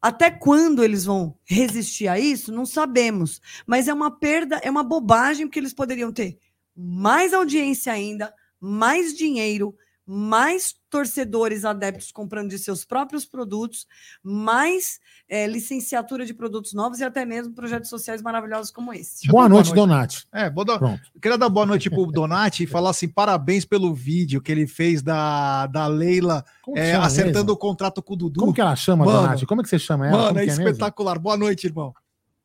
Até 0.00 0.30
quando 0.30 0.82
eles 0.82 1.04
vão 1.04 1.36
resistir 1.44 2.08
a 2.08 2.18
isso, 2.18 2.50
não 2.50 2.64
sabemos. 2.64 3.42
Mas 3.66 3.88
é 3.88 3.92
uma 3.92 4.10
perda, 4.10 4.56
é 4.62 4.70
uma 4.70 4.82
bobagem, 4.82 5.46
porque 5.46 5.58
eles 5.58 5.74
poderiam 5.74 6.10
ter 6.10 6.38
mais 6.74 7.34
audiência 7.34 7.92
ainda, 7.92 8.32
mais 8.58 9.12
dinheiro, 9.12 9.76
mais 10.10 10.74
torcedores 10.88 11.66
adeptos 11.66 12.10
comprando 12.10 12.48
de 12.48 12.58
seus 12.58 12.82
próprios 12.82 13.26
produtos, 13.26 13.86
mais 14.22 14.98
eh, 15.28 15.46
licenciatura 15.46 16.24
de 16.24 16.32
produtos 16.32 16.72
novos 16.72 17.00
e 17.00 17.04
até 17.04 17.26
mesmo 17.26 17.54
projetos 17.54 17.90
sociais 17.90 18.22
maravilhosos 18.22 18.70
como 18.70 18.90
esse. 18.94 19.28
Boa 19.28 19.46
noite, 19.50 19.74
Donati. 19.74 20.26
É, 20.32 20.48
vou 20.48 20.64
dar, 20.64 20.78
Pronto. 20.78 21.02
eu 21.14 21.20
queria 21.20 21.36
dar 21.36 21.50
boa 21.50 21.66
noite 21.66 21.90
pro 21.90 22.06
Donati 22.06 22.62
e 22.62 22.66
falar 22.66 22.90
assim: 22.90 23.06
parabéns 23.06 23.66
pelo 23.66 23.92
vídeo 23.92 24.40
que 24.40 24.50
ele 24.50 24.66
fez 24.66 25.02
da, 25.02 25.66
da 25.66 25.86
Leila 25.86 26.42
é, 26.74 26.94
acertando 26.94 27.44
mesmo? 27.44 27.52
o 27.52 27.56
contrato 27.58 28.02
com 28.02 28.14
o 28.14 28.16
Dudu. 28.16 28.40
Como 28.40 28.54
que 28.54 28.62
ela 28.62 28.74
chama, 28.74 29.04
Mano, 29.04 29.20
Donati? 29.20 29.44
Como 29.44 29.62
que 29.62 29.68
você 29.68 29.78
chama 29.78 30.06
ela? 30.06 30.16
Mano, 30.16 30.28
Como 30.28 30.40
é 30.40 30.46
mesmo? 30.46 30.66
espetacular. 30.66 31.18
Boa 31.18 31.36
noite, 31.36 31.66
irmão. 31.66 31.92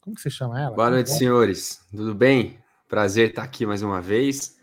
Como 0.01 0.17
que 0.17 0.21
você 0.21 0.29
chama 0.29 0.59
ela? 0.59 0.75
Boa 0.75 0.89
noite, 0.89 1.11
senhores. 1.11 1.79
Tudo 1.89 2.13
bem? 2.13 2.57
Prazer 2.89 3.29
estar 3.29 3.43
aqui 3.43 3.65
mais 3.65 3.81
uma 3.81 4.01
vez. 4.01 4.57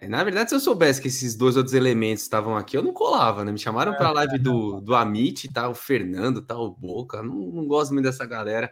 É, 0.00 0.08
Na 0.08 0.22
verdade, 0.22 0.50
se 0.50 0.56
eu 0.56 0.60
soubesse 0.60 1.00
que 1.00 1.08
esses 1.08 1.34
dois 1.34 1.56
outros 1.56 1.74
elementos 1.74 2.22
estavam 2.22 2.56
aqui, 2.56 2.76
eu 2.76 2.82
não 2.82 2.92
colava, 2.92 3.44
né? 3.44 3.52
Me 3.52 3.58
chamaram 3.58 3.94
para 3.94 4.08
a 4.08 4.12
live 4.12 4.38
do, 4.38 4.80
do 4.80 4.94
Amit, 4.94 5.48
tá? 5.52 5.68
O 5.68 5.74
Fernando, 5.74 6.42
tá? 6.42 6.56
O 6.56 6.70
Boca. 6.70 7.22
Não, 7.22 7.34
não 7.34 7.66
gosto 7.66 7.92
muito 7.94 8.04
dessa 8.04 8.26
galera. 8.26 8.70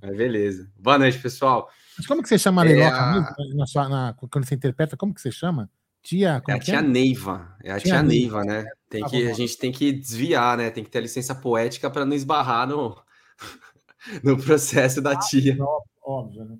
Mas 0.00 0.16
beleza. 0.16 0.70
Boa 0.78 0.98
noite, 0.98 1.18
pessoal. 1.18 1.68
Mas 1.96 2.06
como 2.06 2.22
que 2.22 2.28
você 2.28 2.38
chama 2.38 2.62
a 2.62 2.64
É 2.64 2.68
Leiloca 2.68 2.96
a- 2.96 3.12
mesmo? 3.12 3.56
Na 3.56 3.66
sua- 3.66 3.88
na- 3.88 4.12
quando 4.14 4.46
você 4.46 4.54
interpreta, 4.54 4.96
como 4.96 5.12
que 5.14 5.20
você 5.20 5.32
chama? 5.32 5.68
Tia, 6.02 6.40
É 6.46 6.52
a 6.52 6.58
que 6.60 6.66
tia 6.66 6.78
é? 6.78 6.82
Neiva. 6.82 7.56
É 7.64 7.72
a 7.72 7.80
Tia 7.80 7.90
tia 7.94 8.02
Neiva, 8.02 8.44
né? 8.44 8.64
Tem 8.88 9.00
Tá 9.02 9.08
que, 9.10 9.24
bom. 9.24 9.30
a 9.30 9.34
gente 9.34 9.58
tem 9.58 9.72
que 9.72 9.90
desviar, 9.92 10.56
né? 10.56 10.70
Tem 10.70 10.84
que 10.84 10.90
ter 10.90 10.98
a 10.98 11.02
licença 11.02 11.34
poética 11.34 11.90
para 11.90 12.04
não 12.04 12.14
esbarrar 12.14 12.68
no, 12.68 12.96
no 14.22 14.36
processo 14.40 15.00
da 15.02 15.18
tia. 15.18 15.56
Óbvio, 16.04 16.44
né? 16.44 16.56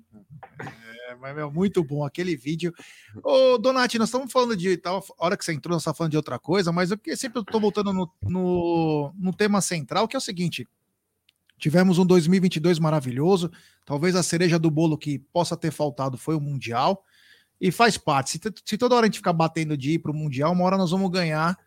Mas, 1.19 1.35
meu, 1.35 1.51
muito 1.51 1.83
bom 1.83 2.05
aquele 2.05 2.35
vídeo. 2.35 2.73
Ô, 3.23 3.57
Donati, 3.57 3.97
nós 3.97 4.09
estamos 4.09 4.31
falando 4.31 4.55
de. 4.55 4.79
A 4.85 5.01
hora 5.17 5.37
que 5.37 5.43
você 5.43 5.53
entrou, 5.53 5.73
nós 5.73 5.81
estamos 5.81 5.97
falando 5.97 6.11
de 6.11 6.17
outra 6.17 6.39
coisa, 6.39 6.71
mas 6.71 6.91
eu 6.91 6.99
sempre 7.15 7.41
estou 7.41 7.59
voltando 7.59 7.91
no, 7.93 8.09
no, 8.21 9.13
no 9.17 9.33
tema 9.33 9.61
central, 9.61 10.07
que 10.07 10.15
é 10.15 10.19
o 10.19 10.21
seguinte: 10.21 10.67
tivemos 11.57 11.97
um 11.97 12.05
2022 12.05 12.79
maravilhoso. 12.79 13.51
Talvez 13.85 14.15
a 14.15 14.23
cereja 14.23 14.59
do 14.59 14.69
bolo 14.69 14.97
que 14.97 15.19
possa 15.19 15.57
ter 15.57 15.71
faltado 15.71 16.17
foi 16.17 16.35
o 16.35 16.41
Mundial. 16.41 17.03
E 17.59 17.71
faz 17.71 17.97
parte. 17.97 18.31
Se, 18.31 18.39
se 18.63 18.77
toda 18.77 18.95
hora 18.95 19.05
a 19.05 19.07
gente 19.07 19.17
ficar 19.17 19.33
batendo 19.33 19.75
de 19.75 19.93
ir 19.93 19.99
para 19.99 20.11
o 20.11 20.15
Mundial, 20.15 20.51
uma 20.53 20.63
hora 20.63 20.77
nós 20.77 20.91
vamos 20.91 21.09
ganhar. 21.09 21.57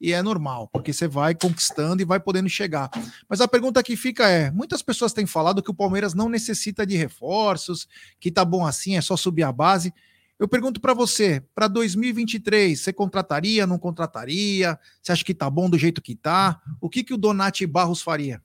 E 0.00 0.12
é 0.12 0.22
normal, 0.22 0.66
porque 0.72 0.92
você 0.92 1.06
vai 1.06 1.34
conquistando 1.34 2.00
e 2.00 2.06
vai 2.06 2.18
podendo 2.18 2.48
chegar. 2.48 2.90
Mas 3.28 3.40
a 3.40 3.48
pergunta 3.48 3.82
que 3.82 3.96
fica 3.96 4.28
é: 4.28 4.50
muitas 4.50 4.80
pessoas 4.80 5.12
têm 5.12 5.26
falado 5.26 5.62
que 5.62 5.70
o 5.70 5.74
Palmeiras 5.74 6.14
não 6.14 6.28
necessita 6.28 6.86
de 6.86 6.96
reforços, 6.96 7.86
que 8.18 8.30
tá 8.30 8.44
bom 8.44 8.66
assim, 8.66 8.96
é 8.96 9.00
só 9.02 9.16
subir 9.16 9.42
a 9.42 9.52
base. 9.52 9.92
Eu 10.38 10.48
pergunto 10.48 10.80
para 10.80 10.94
você, 10.94 11.42
para 11.54 11.68
2023, 11.68 12.80
você 12.80 12.94
contrataria, 12.94 13.66
não 13.66 13.78
contrataria? 13.78 14.78
Você 15.02 15.12
acha 15.12 15.22
que 15.22 15.34
tá 15.34 15.50
bom 15.50 15.68
do 15.68 15.76
jeito 15.76 16.00
que 16.00 16.14
tá? 16.14 16.62
O 16.80 16.88
que 16.88 17.04
que 17.04 17.12
o 17.12 17.18
Donati 17.18 17.66
Barros 17.66 18.00
faria? 18.00 18.42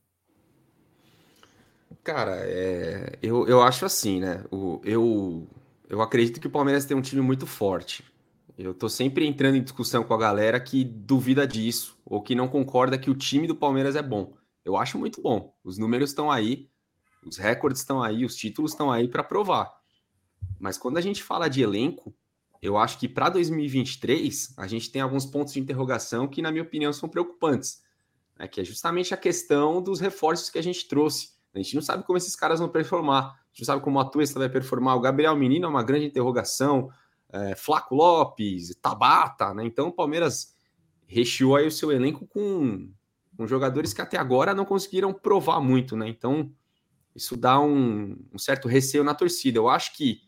Cara, 2.03 2.35
é, 2.41 3.17
eu, 3.21 3.47
eu 3.47 3.61
acho 3.61 3.85
assim, 3.85 4.19
né? 4.19 4.43
O, 4.51 4.81
eu, 4.83 5.47
eu 5.89 6.01
acredito 6.01 6.41
que 6.41 6.47
o 6.47 6.51
Palmeiras 6.51 6.83
tem 6.83 6.97
um 6.97 7.01
time 7.01 7.21
muito 7.21 7.47
forte. 7.47 8.03
Eu 8.57 8.73
tô 8.73 8.87
sempre 8.87 9.27
entrando 9.27 9.55
em 9.55 9.63
discussão 9.63 10.03
com 10.03 10.13
a 10.13 10.17
galera 10.17 10.59
que 10.59 10.83
duvida 10.83 11.45
disso, 11.45 11.99
ou 12.05 12.21
que 12.21 12.33
não 12.33 12.47
concorda 12.47 12.97
que 12.97 13.09
o 13.09 13.15
time 13.15 13.47
do 13.47 13.55
Palmeiras 13.55 13.95
é 13.95 14.01
bom. 14.01 14.33
Eu 14.63 14.77
acho 14.77 14.97
muito 14.97 15.21
bom. 15.21 15.53
Os 15.63 15.77
números 15.77 16.11
estão 16.11 16.31
aí, 16.31 16.69
os 17.25 17.37
recordes 17.37 17.81
estão 17.81 18.01
aí, 18.01 18.23
os 18.23 18.35
títulos 18.35 18.71
estão 18.71 18.91
aí 18.91 19.07
para 19.07 19.23
provar. 19.23 19.73
Mas 20.59 20.77
quando 20.77 20.97
a 20.97 21.01
gente 21.01 21.21
fala 21.21 21.49
de 21.49 21.61
elenco, 21.61 22.15
eu 22.61 22.77
acho 22.77 22.97
que 22.97 23.09
para 23.09 23.29
2023 23.29 24.53
a 24.57 24.67
gente 24.67 24.89
tem 24.89 25.01
alguns 25.01 25.25
pontos 25.25 25.53
de 25.53 25.59
interrogação 25.59 26.27
que, 26.27 26.41
na 26.41 26.51
minha 26.51 26.63
opinião, 26.63 26.93
são 26.93 27.09
preocupantes. 27.09 27.81
Né? 28.39 28.47
Que 28.47 28.61
é 28.61 28.63
justamente 28.63 29.13
a 29.13 29.17
questão 29.17 29.81
dos 29.81 29.99
reforços 29.99 30.49
que 30.49 30.57
a 30.57 30.63
gente 30.63 30.87
trouxe. 30.87 31.35
A 31.53 31.57
gente 31.57 31.75
não 31.75 31.81
sabe 31.81 32.03
como 32.03 32.17
esses 32.17 32.35
caras 32.35 32.59
vão 32.59 32.69
performar. 32.69 33.23
A 33.23 33.47
gente 33.51 33.61
não 33.61 33.65
sabe 33.65 33.83
como 33.83 33.97
o 33.97 34.01
Atuesta 34.01 34.39
vai 34.39 34.49
performar. 34.49 34.95
O 34.95 35.01
Gabriel 35.01 35.35
Menino 35.35 35.65
é 35.65 35.69
uma 35.69 35.83
grande 35.83 36.05
interrogação. 36.05 36.89
É, 37.35 37.53
Flaco 37.53 37.93
Lopes, 37.93 38.73
Tabata, 38.81 39.53
né? 39.53 39.65
Então 39.65 39.89
o 39.89 39.91
Palmeiras 39.91 40.55
recheou 41.05 41.57
aí 41.57 41.67
o 41.67 41.71
seu 41.71 41.91
elenco 41.91 42.25
com, 42.25 42.89
com 43.35 43.45
jogadores 43.45 43.93
que 43.93 44.01
até 44.01 44.17
agora 44.17 44.53
não 44.53 44.63
conseguiram 44.63 45.13
provar 45.13 45.59
muito, 45.59 45.97
né? 45.97 46.07
Então 46.07 46.49
isso 47.13 47.35
dá 47.35 47.59
um, 47.59 48.17
um 48.33 48.37
certo 48.37 48.69
receio 48.69 49.03
na 49.03 49.13
torcida. 49.13 49.59
Eu 49.59 49.67
acho 49.67 49.97
que 49.97 50.21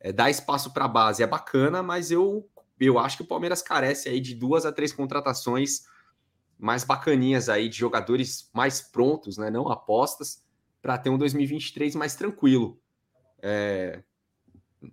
é, 0.00 0.10
dar 0.12 0.30
espaço 0.30 0.72
para 0.72 0.86
a 0.86 0.88
base 0.88 1.22
é 1.22 1.26
bacana, 1.26 1.82
mas 1.82 2.10
eu, 2.10 2.48
eu 2.80 2.98
acho 2.98 3.18
que 3.18 3.22
o 3.22 3.28
Palmeiras 3.28 3.60
carece 3.60 4.08
aí 4.08 4.18
de 4.18 4.34
duas 4.34 4.64
a 4.64 4.72
três 4.72 4.94
contratações 4.94 5.84
mais 6.58 6.84
bacaninhas 6.84 7.50
aí, 7.50 7.68
de 7.68 7.76
jogadores 7.76 8.48
mais 8.54 8.80
prontos, 8.80 9.36
né? 9.36 9.50
Não 9.50 9.68
apostas, 9.68 10.42
para 10.80 10.96
ter 10.96 11.10
um 11.10 11.18
2023 11.18 11.94
mais 11.94 12.16
tranquilo. 12.16 12.80
É, 13.42 14.02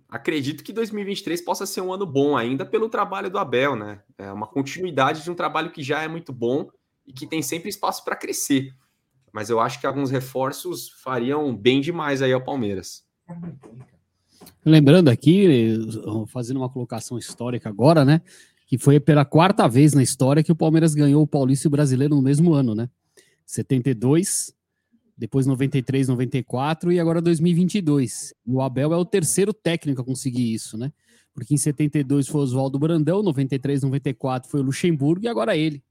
acredito 0.08 0.62
que 0.64 0.72
2023 0.72 1.42
possa 1.42 1.66
ser 1.66 1.80
um 1.80 1.92
ano 1.92 2.06
bom 2.06 2.36
ainda 2.36 2.64
pelo 2.64 2.88
trabalho 2.88 3.30
do 3.30 3.38
Abel, 3.38 3.76
né? 3.76 4.00
É 4.18 4.30
uma 4.32 4.46
continuidade 4.46 5.22
de 5.22 5.30
um 5.30 5.34
trabalho 5.34 5.70
que 5.70 5.82
já 5.82 6.02
é 6.02 6.08
muito 6.08 6.32
bom 6.32 6.68
e 7.06 7.12
que 7.12 7.26
tem 7.26 7.42
sempre 7.42 7.68
espaço 7.68 8.04
para 8.04 8.16
crescer. 8.16 8.74
Mas 9.32 9.50
eu 9.50 9.58
acho 9.60 9.80
que 9.80 9.86
alguns 9.86 10.10
reforços 10.10 10.90
fariam 11.02 11.54
bem 11.54 11.80
demais 11.80 12.22
aí 12.22 12.32
ao 12.32 12.44
Palmeiras. 12.44 13.04
Lembrando 14.64 15.08
aqui, 15.08 15.76
fazendo 16.28 16.58
uma 16.58 16.68
colocação 16.68 17.18
histórica 17.18 17.68
agora, 17.68 18.04
né? 18.04 18.20
Que 18.66 18.78
foi 18.78 19.00
pela 19.00 19.24
quarta 19.24 19.68
vez 19.68 19.92
na 19.92 20.02
história 20.02 20.42
que 20.42 20.52
o 20.52 20.56
Palmeiras 20.56 20.94
ganhou 20.94 21.22
o 21.22 21.26
Paulista 21.26 21.66
e 21.66 21.68
o 21.68 21.70
Brasileiro 21.70 22.14
no 22.14 22.22
mesmo 22.22 22.54
ano, 22.54 22.74
né? 22.74 22.88
72, 23.44 24.54
depois 25.16 25.46
93, 25.46 26.08
94 26.08 26.92
e 26.92 27.00
agora 27.00 27.20
2022. 27.20 28.34
E 28.46 28.50
o 28.50 28.60
Abel 28.60 28.92
é 28.92 28.96
o 28.96 29.04
terceiro 29.04 29.52
técnico 29.52 30.00
a 30.00 30.04
conseguir 30.04 30.52
isso, 30.52 30.76
né? 30.76 30.92
Porque 31.32 31.54
em 31.54 31.58
72 31.58 32.28
foi 32.28 32.40
Oswaldo 32.42 32.78
Brandão, 32.78 33.22
93, 33.22 33.82
94 33.82 34.50
foi 34.50 34.60
o 34.60 34.64
Luxemburgo 34.64 35.24
e 35.24 35.28
agora 35.28 35.56
ele. 35.56 35.82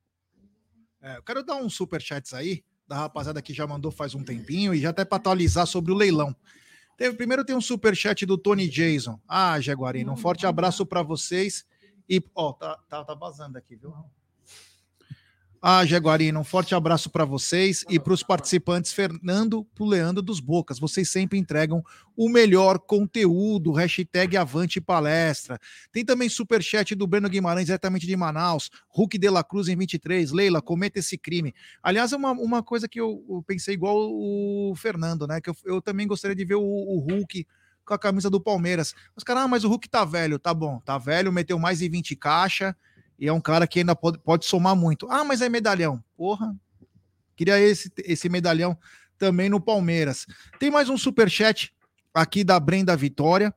É, 1.02 1.18
eu 1.18 1.24
quero 1.24 1.44
dar 1.44 1.58
uns 1.58 1.74
superchats 1.74 2.34
aí, 2.34 2.64
da 2.88 2.96
rapaziada 2.96 3.42
que 3.42 3.54
já 3.54 3.68
mandou 3.68 3.92
faz 3.92 4.16
um 4.16 4.24
tempinho, 4.24 4.74
e 4.74 4.80
já 4.80 4.90
até 4.90 5.04
para 5.04 5.18
atualizar 5.18 5.68
sobre 5.68 5.92
o 5.92 5.96
leilão. 5.96 6.34
Teve, 6.98 7.18
primeiro 7.18 7.44
tem 7.44 7.56
um 7.56 7.62
superchat 7.62 8.26
do 8.26 8.38
Tony 8.38 8.70
Jason. 8.70 9.20
Ah, 9.28 9.60
Jaguarino, 9.60 10.14
um 10.14 10.18
forte 10.18 10.46
abraço 10.46 10.86
para 10.86 11.02
vocês. 11.02 11.66
E, 12.08 12.22
ó, 12.36 12.54
tá, 12.54 12.78
tá, 12.88 13.04
tá 13.04 13.16
vazando 13.16 13.58
aqui, 13.58 13.76
viu? 13.76 13.94
Ah, 15.66 15.86
Jaguarino, 15.86 16.42
um 16.42 16.44
forte 16.44 16.76
abraço 16.76 17.10
para 17.10 17.24
vocês 17.24 17.86
e 17.88 17.98
para 17.98 18.12
os 18.12 18.22
participantes 18.22 18.92
Fernando 18.92 19.64
pro 19.74 19.86
Leandro 19.86 20.22
dos 20.22 20.42
Bocas. 20.42 20.78
Vocês 20.78 21.10
sempre 21.10 21.40
entregam 21.40 21.82
o 22.18 22.28
melhor 22.28 22.78
conteúdo. 22.78 23.72
Hashtag 23.72 24.36
Avante 24.36 24.82
Palestra. 24.82 25.58
Tem 25.90 26.04
também 26.04 26.28
superchat 26.28 26.94
do 26.96 27.08
Breno 27.08 27.30
Guimarães, 27.30 27.68
diretamente 27.68 28.06
de 28.06 28.14
Manaus. 28.18 28.70
Hulk 28.90 29.18
de 29.18 29.30
la 29.30 29.42
Cruz 29.42 29.70
em 29.70 29.78
23. 29.78 30.34
Leila, 30.34 30.62
cometa 30.62 31.00
esse 31.00 31.18
crime. 31.18 31.56
Aliás, 31.82 32.12
é 32.12 32.18
uma, 32.18 32.32
uma 32.32 32.62
coisa 32.62 32.86
que 32.86 33.00
eu, 33.00 33.24
eu 33.30 33.42
pensei 33.48 33.74
igual 33.74 33.96
o 33.98 34.74
Fernando, 34.76 35.26
né? 35.26 35.40
Que 35.40 35.50
eu, 35.50 35.56
eu 35.64 35.82
também 35.82 36.06
gostaria 36.06 36.36
de 36.36 36.44
ver 36.44 36.56
o, 36.56 36.62
o 36.62 37.00
Hulk 37.10 37.48
com 37.86 37.94
a 37.94 37.98
camisa 37.98 38.30
do 38.30 38.42
Palmeiras. 38.42 38.94
Os 39.16 39.24
caras, 39.24 39.44
ah, 39.44 39.48
mas 39.48 39.64
o 39.64 39.70
Hulk 39.70 39.88
tá 39.88 40.04
velho. 40.04 40.38
Tá 40.38 40.54
bom, 40.54 40.82
tá 40.82 40.98
velho, 40.98 41.32
meteu 41.32 41.58
mais 41.58 41.80
de 41.80 41.88
20 41.88 42.18
caixa 42.18 42.76
e 43.24 43.28
é 43.30 43.32
um 43.32 43.40
cara 43.40 43.66
que 43.66 43.80
ainda 43.80 43.96
pode, 43.96 44.18
pode 44.20 44.46
somar 44.46 44.76
muito. 44.76 45.08
Ah, 45.10 45.24
mas 45.24 45.42
é 45.42 45.48
medalhão. 45.48 46.04
Porra, 46.18 46.54
queria 47.38 47.58
esse, 47.58 47.90
esse 48.00 48.28
medalhão 48.28 48.78
também 49.18 49.48
no 49.48 49.62
Palmeiras. 49.62 50.28
Tem 50.60 50.70
mais 50.70 50.90
um 50.90 50.98
super 50.98 51.32
chat 51.32 51.74
aqui 52.14 52.44
da 52.44 52.60
Brenda 52.60 52.98
Vitória. 52.98 53.56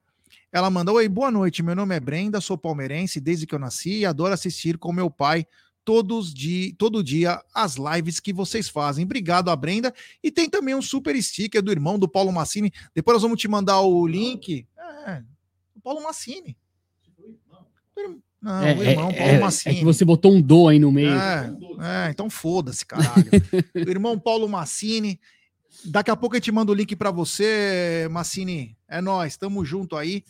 Ela 0.52 0.70
mandou: 0.70 0.94
Oi, 0.94 1.09
boa 1.09 1.32
noite. 1.32 1.64
Meu 1.64 1.74
nome 1.74 1.97
é 1.97 1.98
Brenda, 1.98 2.40
sou 2.40 2.56
palmeirense 2.56 3.18
desde 3.18 3.44
que 3.44 3.56
eu 3.56 3.59
nasci 3.59 3.98
e 3.98 4.06
adoro 4.06 4.32
assistir 4.32 4.78
com 4.78 4.93
meu 4.93 5.10
pai 5.10 5.44
todos 5.84 6.32
de 6.32 6.72
todo 6.78 7.02
dia 7.02 7.43
as 7.52 7.74
lives 7.74 8.20
que 8.20 8.32
vocês 8.32 8.68
fazem. 8.68 9.05
Obrigado 9.05 9.51
a 9.51 9.56
Brenda. 9.56 9.93
E 10.22 10.30
tem 10.30 10.48
também 10.48 10.76
um 10.76 10.82
super 10.82 11.20
sticker 11.20 11.60
do 11.60 11.72
irmão 11.72 11.98
do 11.98 12.09
Paulo 12.09 12.30
Massini. 12.30 12.72
Depois 12.94 13.16
nós 13.16 13.22
vamos 13.22 13.40
te 13.40 13.48
mandar 13.48 13.80
o 13.80 14.06
link. 14.06 14.64
É, 15.09 15.24
o 15.74 15.80
Paulo 15.80 16.05
Massini. 16.05 16.56
Não, 18.47 18.62
é, 18.64 18.74
o 18.77 18.82
irmão 18.85 19.10
é, 19.10 19.12
Paulo 19.12 19.32
é, 19.32 19.39
Massini. 19.40 19.74
É 19.74 19.78
que 19.81 19.85
você 19.85 20.05
botou 20.05 20.32
um 20.32 20.40
do 20.40 20.68
aí 20.68 20.78
no 20.78 20.93
meio. 20.93 21.10
É, 21.10 21.52
é 22.06 22.10
então 22.10 22.31
foda-se, 22.31 22.86
caralho. 22.86 23.27
o 23.74 23.78
irmão 23.90 24.16
Paulo 24.16 24.48
Massini. 24.48 25.18
Daqui 25.85 26.12
a 26.12 26.16
pouco 26.16 26.36
a 26.36 26.39
gente 26.39 26.52
manda 26.52 26.70
o 26.70 26.74
link 26.74 26.94
para 26.94 27.10
você, 27.10 28.06
Massini. 28.09 28.77
É 28.86 29.01
nós, 29.01 29.36
tamo 29.36 29.64
junto 29.64 29.97
aí. 29.97 30.23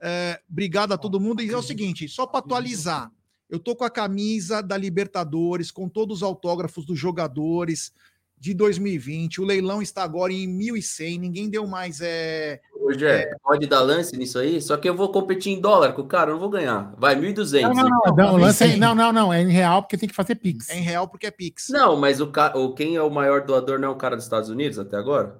É, 0.00 0.40
obrigado 0.50 0.90
a 0.90 0.98
todo 0.98 1.20
mundo. 1.20 1.42
E 1.42 1.48
é 1.48 1.56
o 1.56 1.62
seguinte, 1.62 2.08
só 2.08 2.26
para 2.26 2.40
atualizar, 2.40 3.08
eu 3.48 3.60
tô 3.60 3.76
com 3.76 3.84
a 3.84 3.90
camisa 3.90 4.60
da 4.60 4.76
Libertadores, 4.76 5.70
com 5.70 5.88
todos 5.88 6.18
os 6.18 6.22
autógrafos 6.24 6.84
dos 6.84 6.98
jogadores 6.98 7.92
de 8.40 8.54
2020. 8.54 9.40
O 9.40 9.44
leilão 9.44 9.82
está 9.82 10.02
agora 10.02 10.32
em 10.32 10.48
1.100. 10.48 11.20
Ninguém 11.20 11.50
deu 11.50 11.66
mais 11.66 12.00
é, 12.00 12.60
Hoje 12.80 13.04
é, 13.04 13.30
pode 13.44 13.66
dar 13.66 13.82
lance 13.82 14.16
nisso 14.16 14.38
aí, 14.38 14.60
só 14.60 14.74
que 14.78 14.88
eu 14.88 14.96
vou 14.96 15.12
competir 15.12 15.52
em 15.52 15.60
dólar 15.60 15.92
com 15.92 16.00
o 16.00 16.06
cara, 16.06 16.30
eu 16.30 16.34
não 16.34 16.40
vou 16.40 16.48
ganhar. 16.48 16.94
Vai 16.96 17.14
1.200. 17.14 17.62
Não, 17.62 17.74
não, 17.74 17.84
não, 17.84 18.14
não, 18.16 18.36
lance 18.36 18.64
é, 18.64 18.76
não, 18.76 18.94
não, 18.94 19.12
não, 19.12 19.32
é 19.32 19.42
em 19.42 19.50
real 19.50 19.82
porque 19.82 19.98
tem 19.98 20.08
que 20.08 20.14
fazer 20.14 20.36
Pix. 20.36 20.70
É 20.70 20.78
em 20.78 20.82
real 20.82 21.06
porque 21.06 21.26
é 21.26 21.30
Pix. 21.30 21.68
Não, 21.68 21.94
mas 21.94 22.22
o, 22.22 22.28
ca... 22.28 22.56
o 22.56 22.74
quem 22.74 22.96
é 22.96 23.02
o 23.02 23.10
maior 23.10 23.44
doador 23.44 23.78
não 23.78 23.88
é 23.88 23.92
o 23.92 23.96
cara 23.96 24.16
dos 24.16 24.24
Estados 24.24 24.48
Unidos 24.48 24.78
até 24.78 24.96
agora? 24.96 25.38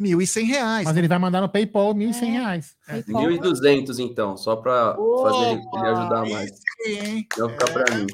1.100 0.00 0.46
reais. 0.46 0.84
Mas 0.84 0.96
ele 0.96 1.08
vai 1.08 1.18
mandar 1.18 1.40
no 1.40 1.48
PayPal 1.48 1.94
1.100 1.94 2.22
é. 2.22 2.24
reais. 2.26 2.76
É. 2.86 3.02
1.200 3.02 3.98
então, 3.98 4.36
só 4.36 4.54
para 4.56 4.94
fazer 4.94 5.60
ele 5.74 5.86
ajudar 5.86 6.24
mais. 6.28 6.50
Sim. 6.84 7.26
Não 7.36 7.48
ficar 7.48 7.72
para 7.72 7.94
mim. 7.96 8.06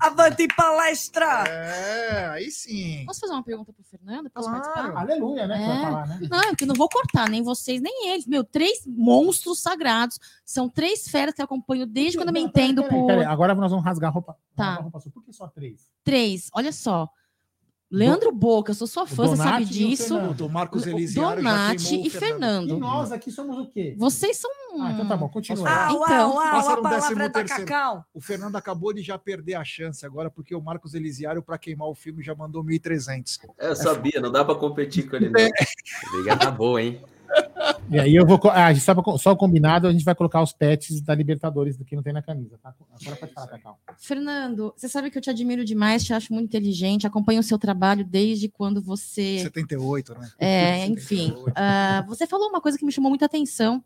Avante 0.00 0.46
palestra! 0.56 1.44
É, 1.48 2.26
aí 2.28 2.50
sim. 2.50 3.02
Posso 3.04 3.20
fazer 3.20 3.32
uma 3.32 3.42
pergunta 3.42 3.72
pro 3.72 3.82
Fernando? 3.84 4.30
Posso 4.30 4.48
claro. 4.48 4.64
participar? 4.64 5.00
Aleluia, 5.00 5.46
né? 5.46 5.62
É. 5.62 5.82
Falar, 5.82 6.06
né? 6.06 6.20
Não, 6.30 6.54
que 6.54 6.64
não 6.64 6.74
vou 6.74 6.88
cortar, 6.88 7.28
nem 7.28 7.42
vocês, 7.42 7.80
nem 7.80 8.08
eles. 8.10 8.26
Meu, 8.26 8.44
três 8.44 8.86
monstros 8.86 9.60
sagrados. 9.60 10.18
São 10.44 10.68
três 10.68 11.08
feras 11.08 11.34
que 11.34 11.42
eu 11.42 11.44
acompanho 11.44 11.84
desde 11.84 12.16
quando 12.16 12.28
eu 12.28 12.32
me 12.32 12.40
entendo 12.40 12.82
peraí, 12.82 12.98
por. 12.98 13.06
Peraí, 13.06 13.24
agora 13.24 13.54
nós 13.54 13.70
vamos 13.70 13.84
rasgar 13.84 14.10
a 14.10 14.12
roupa. 14.12 14.36
Tá. 14.54 14.76
A 14.76 14.82
roupa 14.82 15.00
Por 15.12 15.24
que 15.24 15.32
só 15.32 15.48
três? 15.48 15.90
Três, 16.04 16.48
olha 16.54 16.72
só. 16.72 17.10
Leandro 17.90 18.30
Boca, 18.30 18.70
eu 18.70 18.74
sou 18.74 18.86
sua 18.86 19.06
fã, 19.06 19.28
você 19.28 19.36
sabe 19.36 19.64
disso. 19.64 20.16
O 20.16 20.48
Marcos 20.48 20.86
Elisiário 20.86 21.42
Donati 21.42 22.06
e 22.06 22.10
Fernando. 22.10 22.76
E 22.76 22.78
nós 22.78 23.10
aqui 23.10 23.30
somos 23.30 23.56
o 23.58 23.66
quê? 23.66 23.94
Vocês 23.96 24.36
são. 24.36 24.50
Ah, 24.80 24.92
então 24.92 25.08
tá 25.08 25.16
bom, 25.16 25.28
continua. 25.28 25.66
Ah, 25.66 25.88
então, 25.90 26.34
uau, 26.34 26.36
uau, 26.36 26.68
a 26.68 26.82
palavra 26.82 27.24
é 27.24 27.28
da 27.28 27.44
Cacau. 27.44 28.04
O 28.12 28.20
Fernando 28.20 28.56
acabou 28.56 28.92
de 28.92 29.00
já 29.00 29.18
perder 29.18 29.54
a 29.54 29.64
chance 29.64 30.04
agora, 30.04 30.30
porque 30.30 30.54
o 30.54 30.60
Marcos 30.60 30.94
Elisiário, 30.94 31.42
para 31.42 31.56
queimar 31.56 31.88
o 31.88 31.94
filme, 31.94 32.22
já 32.22 32.34
mandou 32.34 32.62
1.300. 32.62 33.38
É, 33.58 33.70
eu 33.70 33.76
sabia, 33.76 34.20
não 34.20 34.30
dá 34.30 34.44
para 34.44 34.54
competir 34.54 35.08
com 35.08 35.16
ele. 35.16 35.30
Não. 35.30 36.18
Liga 36.18 36.36
tá 36.36 36.50
boa, 36.50 36.82
hein? 36.82 37.00
E 37.90 37.98
aí 37.98 38.14
eu 38.14 38.26
vou. 38.26 38.38
Ah, 38.52 38.74
só, 38.74 38.94
só 39.16 39.34
combinado, 39.36 39.86
a 39.86 39.92
gente 39.92 40.04
vai 40.04 40.14
colocar 40.14 40.42
os 40.42 40.52
pets 40.52 41.00
da 41.00 41.14
Libertadores 41.14 41.76
do 41.76 41.84
que 41.84 41.96
não 41.96 42.02
tem 42.02 42.12
na 42.12 42.22
camisa, 42.22 42.58
tá? 42.62 42.74
Agora 43.00 43.16
pode 43.16 43.32
falar, 43.32 43.46
Cacau. 43.46 43.78
Fernando, 43.96 44.74
você 44.76 44.88
sabe 44.88 45.10
que 45.10 45.16
eu 45.16 45.22
te 45.22 45.30
admiro 45.30 45.64
demais, 45.64 46.04
te 46.04 46.12
acho 46.12 46.32
muito 46.32 46.46
inteligente, 46.46 47.06
acompanho 47.06 47.40
o 47.40 47.42
seu 47.42 47.58
trabalho 47.58 48.04
desde 48.04 48.48
quando 48.48 48.82
você. 48.82 49.38
78, 49.38 50.14
né? 50.14 50.30
É, 50.38 50.84
enfim. 50.86 51.32
Uh, 51.32 52.06
você 52.06 52.26
falou 52.26 52.48
uma 52.48 52.60
coisa 52.60 52.76
que 52.76 52.84
me 52.84 52.92
chamou 52.92 53.10
muita 53.10 53.24
atenção. 53.26 53.82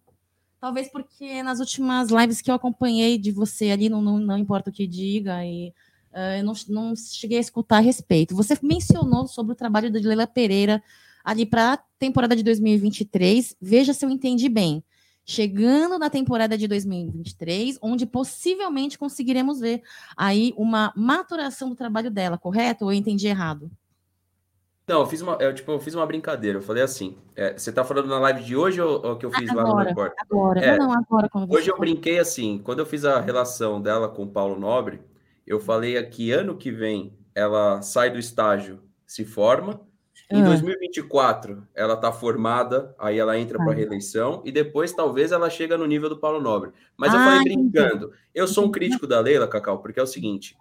Talvez 0.60 0.90
porque 0.90 1.42
nas 1.42 1.58
últimas 1.60 2.10
lives 2.10 2.40
que 2.40 2.50
eu 2.50 2.54
acompanhei 2.54 3.18
de 3.18 3.32
você 3.32 3.70
ali, 3.70 3.88
não, 3.88 4.00
não, 4.00 4.18
não 4.18 4.38
importa 4.38 4.70
o 4.70 4.72
que 4.72 4.86
diga, 4.86 5.44
e 5.44 5.72
uh, 6.12 6.38
eu 6.38 6.44
não, 6.44 6.52
não 6.68 6.96
cheguei 6.96 7.38
a 7.38 7.40
escutar 7.40 7.78
a 7.78 7.80
respeito. 7.80 8.34
Você 8.34 8.58
mencionou 8.62 9.26
sobre 9.26 9.52
o 9.52 9.56
trabalho 9.56 9.92
da 9.92 9.98
Leila 10.00 10.26
Pereira 10.26 10.82
ali 11.24 11.46
para 11.46 11.74
a 11.74 11.78
temporada 11.98 12.34
de 12.36 12.42
2023. 12.42 13.56
Veja 13.60 13.92
se 13.92 14.04
eu 14.04 14.10
entendi 14.10 14.48
bem. 14.48 14.84
Chegando 15.24 15.98
na 15.98 16.10
temporada 16.10 16.58
de 16.58 16.66
2023, 16.66 17.78
onde 17.80 18.04
possivelmente 18.04 18.98
conseguiremos 18.98 19.60
ver 19.60 19.82
aí 20.16 20.52
uma 20.56 20.92
maturação 20.96 21.68
do 21.68 21.76
trabalho 21.76 22.10
dela, 22.10 22.36
correto? 22.36 22.84
Ou 22.84 22.92
eu 22.92 22.98
entendi 22.98 23.28
errado? 23.28 23.70
Não, 24.86 25.00
eu 25.00 25.06
fiz 25.06 25.20
uma, 25.20 25.34
eu, 25.40 25.54
tipo, 25.54 25.70
eu 25.70 25.78
fiz 25.78 25.94
uma 25.94 26.04
brincadeira. 26.04 26.58
Eu 26.58 26.62
falei 26.62 26.82
assim: 26.82 27.16
é, 27.36 27.56
você 27.56 27.70
tá 27.70 27.84
falando 27.84 28.08
na 28.08 28.18
live 28.18 28.42
de 28.42 28.56
hoje 28.56 28.80
ou, 28.80 29.04
ou 29.06 29.16
que 29.16 29.24
eu 29.24 29.30
fiz 29.30 29.48
agora, 29.48 29.68
lá 29.68 29.74
no 29.74 29.88
Report? 29.88 30.12
Agora, 30.18 30.60
é, 30.60 30.76
não, 30.76 30.88
não, 30.88 30.98
agora. 30.98 31.30
hoje 31.48 31.70
eu 31.70 31.78
brinquei 31.78 32.18
assim: 32.18 32.60
quando 32.62 32.80
eu 32.80 32.86
fiz 32.86 33.04
a 33.04 33.20
relação 33.20 33.80
dela 33.80 34.08
com 34.08 34.24
o 34.24 34.28
Paulo 34.28 34.58
Nobre, 34.58 35.00
eu 35.46 35.60
falei 35.60 36.02
que 36.06 36.32
ano 36.32 36.56
que 36.56 36.72
vem 36.72 37.16
ela 37.34 37.80
sai 37.80 38.10
do 38.10 38.18
estágio, 38.18 38.82
se 39.06 39.24
forma, 39.24 39.80
em 40.32 40.44
2024, 40.44 41.58
ah. 41.60 41.68
ela 41.74 41.94
está 41.94 42.10
formada, 42.10 42.94
aí 42.98 43.18
ela 43.18 43.38
entra 43.38 43.58
para 43.58 43.74
reeleição 43.74 44.42
e 44.44 44.52
depois 44.52 44.92
talvez 44.92 45.32
ela 45.32 45.50
chega 45.50 45.76
no 45.76 45.86
nível 45.86 46.08
do 46.08 46.18
Paulo 46.18 46.40
Nobre. 46.40 46.70
Mas 46.96 47.12
ah, 47.12 47.16
eu 47.16 47.24
falei 47.24 47.42
brincando. 47.42 48.12
Eu 48.34 48.48
sou 48.48 48.66
um 48.66 48.70
crítico 48.70 49.06
da 49.06 49.20
Leila, 49.20 49.46
Cacau, 49.46 49.80
porque 49.80 50.00
é 50.00 50.02
o 50.02 50.06
seguinte: 50.06 50.56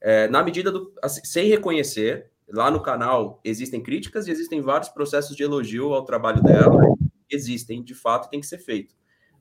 é, 0.00 0.28
na 0.28 0.42
medida 0.42 0.70
do. 0.70 0.92
Assim, 1.02 1.20
sem 1.24 1.48
reconhecer, 1.48 2.30
lá 2.48 2.70
no 2.70 2.82
canal 2.82 3.40
existem 3.44 3.82
críticas 3.82 4.26
e 4.26 4.30
existem 4.30 4.60
vários 4.60 4.88
processos 4.88 5.36
de 5.36 5.42
elogio 5.42 5.92
ao 5.94 6.04
trabalho 6.04 6.42
dela. 6.42 6.80
Existem, 7.30 7.82
de 7.82 7.94
fato, 7.94 8.28
tem 8.28 8.40
que 8.40 8.46
ser 8.46 8.58
feito. 8.58 8.94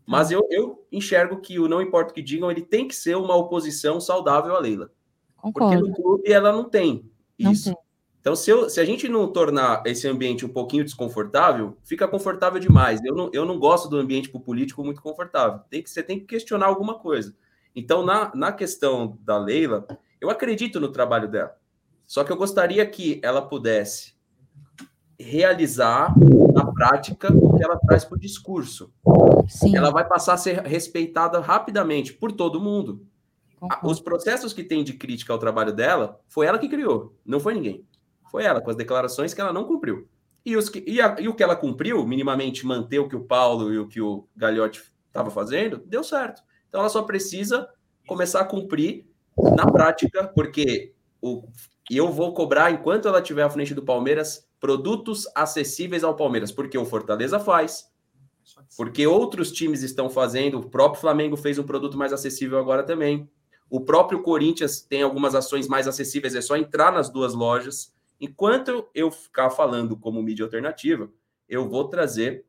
Mas 0.06 0.32
eu, 0.32 0.48
eu 0.50 0.86
enxergo 0.92 1.40
que 1.42 1.60
o 1.60 1.68
não 1.68 1.82
importa 1.82 2.12
o 2.12 2.14
que 2.14 2.22
digam, 2.22 2.50
ele 2.50 2.62
tem 2.62 2.88
que 2.88 2.96
ser 2.96 3.16
uma 3.16 3.36
oposição 3.36 4.00
saudável 4.00 4.56
à 4.56 4.60
Leila. 4.60 4.92
Concordo. 5.38 5.78
Porque 5.78 5.90
no 5.90 5.96
clube 5.96 6.32
ela 6.32 6.52
não 6.52 6.70
tem 6.70 7.10
isso. 7.38 7.70
Não 7.70 7.76
tem. 7.76 7.84
Então, 8.22 8.36
se, 8.36 8.52
eu, 8.52 8.70
se, 8.70 8.80
a 8.80 8.86
gente 8.86 9.10
não 9.10 9.28
tornar 9.28 9.82
esse 9.84 10.08
ambiente 10.08 10.46
um 10.46 10.50
pouquinho 10.50 10.84
desconfortável, 10.84 11.76
fica 11.84 12.08
confortável 12.08 12.60
demais. 12.60 13.04
Eu 13.04 13.16
não, 13.16 13.30
eu 13.34 13.46
não 13.46 13.58
gosto 13.58 13.90
do 13.90 13.98
ambiente 13.98 14.30
político 14.30 14.84
muito 14.84 15.02
confortável. 15.02 15.62
Tem 15.72 15.82
que, 15.82 15.90
você 15.90 16.04
tem 16.04 16.20
que 16.20 16.26
questionar 16.26 16.68
alguma 16.68 17.00
coisa. 17.00 17.36
Então, 17.76 18.06
na, 18.06 18.32
na 18.36 18.52
questão 18.52 19.18
da 19.22 19.40
Leila, 19.40 19.88
eu 20.20 20.30
acredito 20.30 20.80
no 20.80 20.92
trabalho 20.92 21.28
dela. 21.28 21.58
Só 22.06 22.24
que 22.24 22.32
eu 22.32 22.38
gostaria 22.38 22.86
que 22.86 23.20
ela 23.24 23.42
pudesse 23.42 24.14
realizar 25.20 26.14
na 26.54 26.72
prática 26.72 27.34
o 27.34 27.58
que 27.58 27.64
ela 27.64 27.80
traz 27.80 28.06
para 28.06 28.18
o 28.18 28.20
discurso. 28.20 28.94
Sim. 29.48 29.76
Ela 29.76 29.90
vai 29.90 30.08
passar 30.08 30.34
a 30.34 30.38
ser 30.38 30.60
respeitada 30.62 31.40
rapidamente 31.40 32.14
por 32.14 32.32
todo 32.32 32.62
mundo. 32.62 33.04
Os 33.84 34.00
processos 34.00 34.54
que 34.54 34.64
tem 34.64 34.84
de 34.84 34.94
crítica 34.94 35.34
ao 35.34 35.40
trabalho 35.40 35.74
dela, 35.74 36.20
foi 36.28 36.48
ela 36.48 36.60
que 36.60 36.70
criou, 36.70 37.16
não 37.26 37.40
foi 37.40 37.54
ninguém. 37.54 37.86
Foi 38.32 38.46
ela, 38.46 38.62
com 38.62 38.70
as 38.70 38.78
declarações 38.78 39.34
que 39.34 39.42
ela 39.42 39.52
não 39.52 39.66
cumpriu. 39.66 40.08
E, 40.46 40.56
os 40.56 40.70
que, 40.70 40.82
e, 40.88 41.02
a, 41.02 41.18
e 41.20 41.28
o 41.28 41.36
que 41.36 41.44
ela 41.44 41.56
cumpriu, 41.56 42.08
minimamente 42.08 42.66
manter 42.66 42.98
o 43.00 43.08
que 43.10 43.16
o 43.16 43.26
Paulo 43.26 43.74
e 43.74 43.78
o 43.78 43.88
que 43.88 44.00
o 44.00 44.26
Gagliotti 44.36 44.82
estava 45.08 45.30
fazendo, 45.30 45.84
deu 45.86 46.02
certo. 46.02 46.42
Então 46.70 46.80
ela 46.80 46.90
só 46.90 47.04
precisa 47.04 47.70
começar 48.08 48.40
a 48.40 48.46
cumprir 48.46 49.06
na 49.56 49.70
prática, 49.70 50.26
porque 50.34 50.94
o, 51.22 51.44
eu 51.90 52.10
vou 52.10 52.34
cobrar, 52.34 52.72
enquanto 52.72 53.10
ela 53.10 53.20
estiver 53.20 53.44
à 53.44 53.50
frente 53.50 53.74
do 53.76 53.84
Palmeiras, 53.84 54.48
produtos 54.62 55.28
acessíveis 55.36 56.04
ao 56.04 56.16
Palmeiras, 56.16 56.52
porque 56.52 56.78
o 56.78 56.86
Fortaleza 56.86 57.38
faz, 57.38 57.92
porque 58.78 59.06
outros 59.06 59.52
times 59.52 59.84
estão 59.84 60.10
fazendo, 60.10 60.58
o 60.60 60.70
próprio 60.70 61.02
Flamengo 61.02 61.36
fez 61.36 61.60
um 61.60 61.64
produto 61.64 61.98
mais 61.98 62.14
acessível 62.14 62.58
agora 62.58 62.84
também. 62.84 63.30
O 63.70 63.82
próprio 63.82 64.22
Corinthians 64.22 64.82
tem 64.82 65.02
algumas 65.02 65.36
ações 65.36 65.68
mais 65.68 65.88
acessíveis, 65.88 66.34
é 66.34 66.42
só 66.42 66.56
entrar 66.56 66.92
nas 66.92 67.10
duas 67.10 67.34
lojas. 67.34 67.94
Enquanto 68.22 68.88
eu 68.94 69.10
ficar 69.10 69.50
falando 69.50 69.98
como 69.98 70.22
mídia 70.22 70.46
alternativa, 70.46 71.12
eu 71.50 71.68
vou 71.68 71.90
trazer 71.90 72.46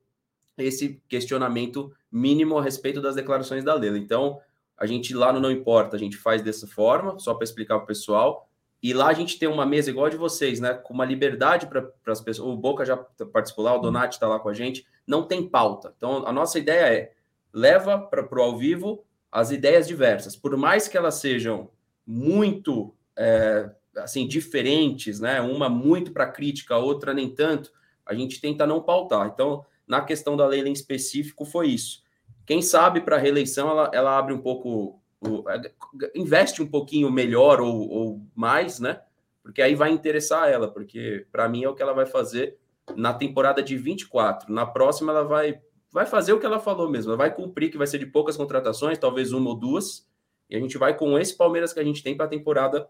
esse 0.59 1.03
questionamento 1.09 1.91
mínimo 2.11 2.59
a 2.59 2.63
respeito 2.63 3.01
das 3.01 3.15
declarações 3.15 3.65
da 3.65 3.73
Leila. 3.73 3.97
Então, 3.97 4.39
a 4.77 4.85
gente 4.85 5.15
lá 5.15 5.33
no 5.33 5.41
Não 5.41 5.51
Importa, 5.51 5.97
a 5.97 5.99
gente 5.99 6.19
faz 6.19 6.43
dessa 6.43 6.67
forma, 6.67 7.19
só 7.19 7.33
para 7.33 7.45
explicar 7.45 7.77
para 7.77 7.85
o 7.85 7.87
pessoal. 7.87 8.49
E 8.83 8.93
lá 8.93 9.07
a 9.09 9.13
gente 9.15 9.39
tem 9.39 9.49
uma 9.49 9.65
mesa 9.65 9.89
igual 9.89 10.07
a 10.07 10.11
de 10.11 10.17
vocês, 10.19 10.61
né? 10.61 10.75
Com 10.75 10.93
uma 10.93 11.07
liberdade 11.07 11.67
para 11.67 11.91
as 12.07 12.21
pessoas. 12.21 12.53
O 12.53 12.57
Boca 12.57 12.85
já 12.85 12.97
participou 13.33 13.65
lá, 13.65 13.75
o 13.75 13.81
Donati 13.81 14.17
está 14.17 14.29
lá 14.29 14.39
com 14.39 14.51
a 14.51 14.55
gente. 14.55 14.87
Não 15.07 15.23
tem 15.23 15.49
pauta. 15.49 15.95
Então, 15.97 16.27
a 16.27 16.33
nossa 16.33 16.59
ideia 16.59 16.93
é 16.93 17.13
leva 17.51 17.99
para 17.99 18.27
o 18.39 18.43
ao 18.43 18.59
vivo 18.59 19.05
as 19.31 19.51
ideias 19.51 19.89
diversas, 19.89 20.37
por 20.37 20.55
mais 20.59 20.89
que 20.89 20.97
elas 20.97 21.15
sejam 21.15 21.71
muito 22.07 22.95
é, 23.17 23.71
assim 23.97 24.27
diferentes, 24.27 25.21
né? 25.21 25.41
Uma 25.41 25.69
muito 25.69 26.13
para 26.13 26.27
crítica, 26.27 26.77
outra 26.77 27.13
nem 27.13 27.29
tanto. 27.29 27.71
A 28.05 28.15
gente 28.15 28.41
tenta 28.41 28.67
não 28.67 28.83
pautar. 28.83 29.31
Então, 29.33 29.65
na 29.87 30.01
questão 30.01 30.37
da 30.37 30.47
lei 30.47 30.63
em 30.63 30.73
específico, 30.73 31.45
foi 31.45 31.69
isso. 31.69 32.03
Quem 32.47 32.63
sabe 32.63 33.01
para 33.01 33.19
reeleição 33.19 33.71
ela, 33.71 33.91
ela 33.93 34.19
abre 34.19 34.35
um 34.35 34.39
pouco, 34.39 35.01
o, 35.21 35.49
é, 35.49 35.73
investe 36.15 36.63
um 36.63 36.67
pouquinho 36.67 37.11
melhor 37.11 37.61
ou, 37.61 37.89
ou 37.89 38.23
mais, 38.35 38.81
né? 38.81 39.01
Porque 39.43 39.63
aí 39.63 39.75
vai 39.75 39.91
interessar 39.91 40.49
ela, 40.49 40.69
porque 40.69 41.27
para 41.31 41.49
mim 41.49 41.65
é 41.65 41.69
o 41.69 41.75
que 41.75 41.83
ela 41.83 41.93
vai 41.93 42.07
fazer 42.07 42.59
na 42.97 43.13
temporada 43.13 43.63
de 43.63 43.77
24. 43.77 44.53
Na 44.53 44.67
próxima 44.67 45.13
ela 45.13 45.25
vai 45.25 45.61
vai 45.93 46.07
fazer 46.07 46.33
o 46.33 46.41
que 46.41 46.47
ela 46.47 46.59
falou 46.59 46.89
mesmo, 46.89 47.11
ela 47.11 47.19
vai 47.19 47.35
cumprir 47.35 47.71
que 47.71 47.77
vai 47.77 47.87
ser 47.87 47.99
de 47.99 48.07
poucas 48.07 48.35
contratações, 48.35 48.99
talvez 48.99 49.31
uma 49.31 49.51
ou 49.51 49.55
duas, 49.55 50.09
e 50.49 50.57
a 50.57 50.59
gente 50.59 50.79
vai 50.79 50.97
com 50.97 51.19
esse 51.19 51.37
Palmeiras 51.37 51.75
que 51.75 51.81
a 51.81 51.85
gente 51.85 52.03
tem 52.03 52.17
para 52.17 52.25
a 52.25 52.29
temporada 52.31 52.89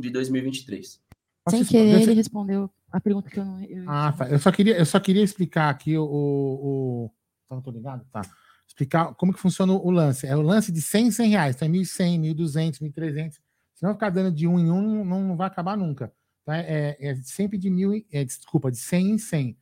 de 0.00 0.10
2023. 0.10 1.00
Sem 1.50 1.64
querer, 1.64 2.02
ele 2.02 2.12
respondeu 2.12 2.70
a 2.90 3.00
pergunta 3.00 3.30
que 3.30 3.38
eu 3.38 3.44
não. 3.44 3.62
Eu... 3.62 3.88
Ah, 3.88 4.12
tá. 4.12 4.28
Eu 4.28 4.38
só 4.38 4.50
queria, 4.50 4.76
eu 4.76 4.86
só 4.86 5.00
queria 5.00 5.22
explicar 5.22 5.70
aqui 5.70 5.96
o. 5.96 6.04
o... 6.04 7.10
Tá, 7.48 7.54
não 7.54 7.62
tô 7.62 7.70
ligado? 7.70 8.04
Tá. 8.10 8.22
Explicar 8.66 9.14
como 9.14 9.32
que 9.32 9.40
funciona 9.40 9.72
o 9.72 9.90
lance. 9.90 10.26
É 10.26 10.36
o 10.36 10.42
lance 10.42 10.70
de 10.70 10.82
100 10.82 11.12
100 11.12 11.30
reais. 11.30 11.56
Então 11.56 11.68
é 11.68 11.70
1.100, 11.70 12.34
1.200, 12.34 12.80
1.300. 12.80 13.32
Se 13.74 13.82
não 13.82 13.94
ficar 13.94 14.10
dando 14.10 14.34
de 14.34 14.46
um 14.46 14.58
em 14.58 14.70
um, 14.70 15.04
não, 15.04 15.22
não 15.22 15.36
vai 15.36 15.46
acabar 15.46 15.76
nunca. 15.76 16.12
Então 16.42 16.54
é, 16.54 16.66
é, 16.68 16.96
é 17.10 17.14
sempre 17.16 17.58
de 17.58 17.70
mil, 17.70 17.92
é, 18.10 18.24
desculpa, 18.24 18.70
de 18.70 18.78
100 18.78 19.10
em 19.10 19.18
100. 19.18 19.58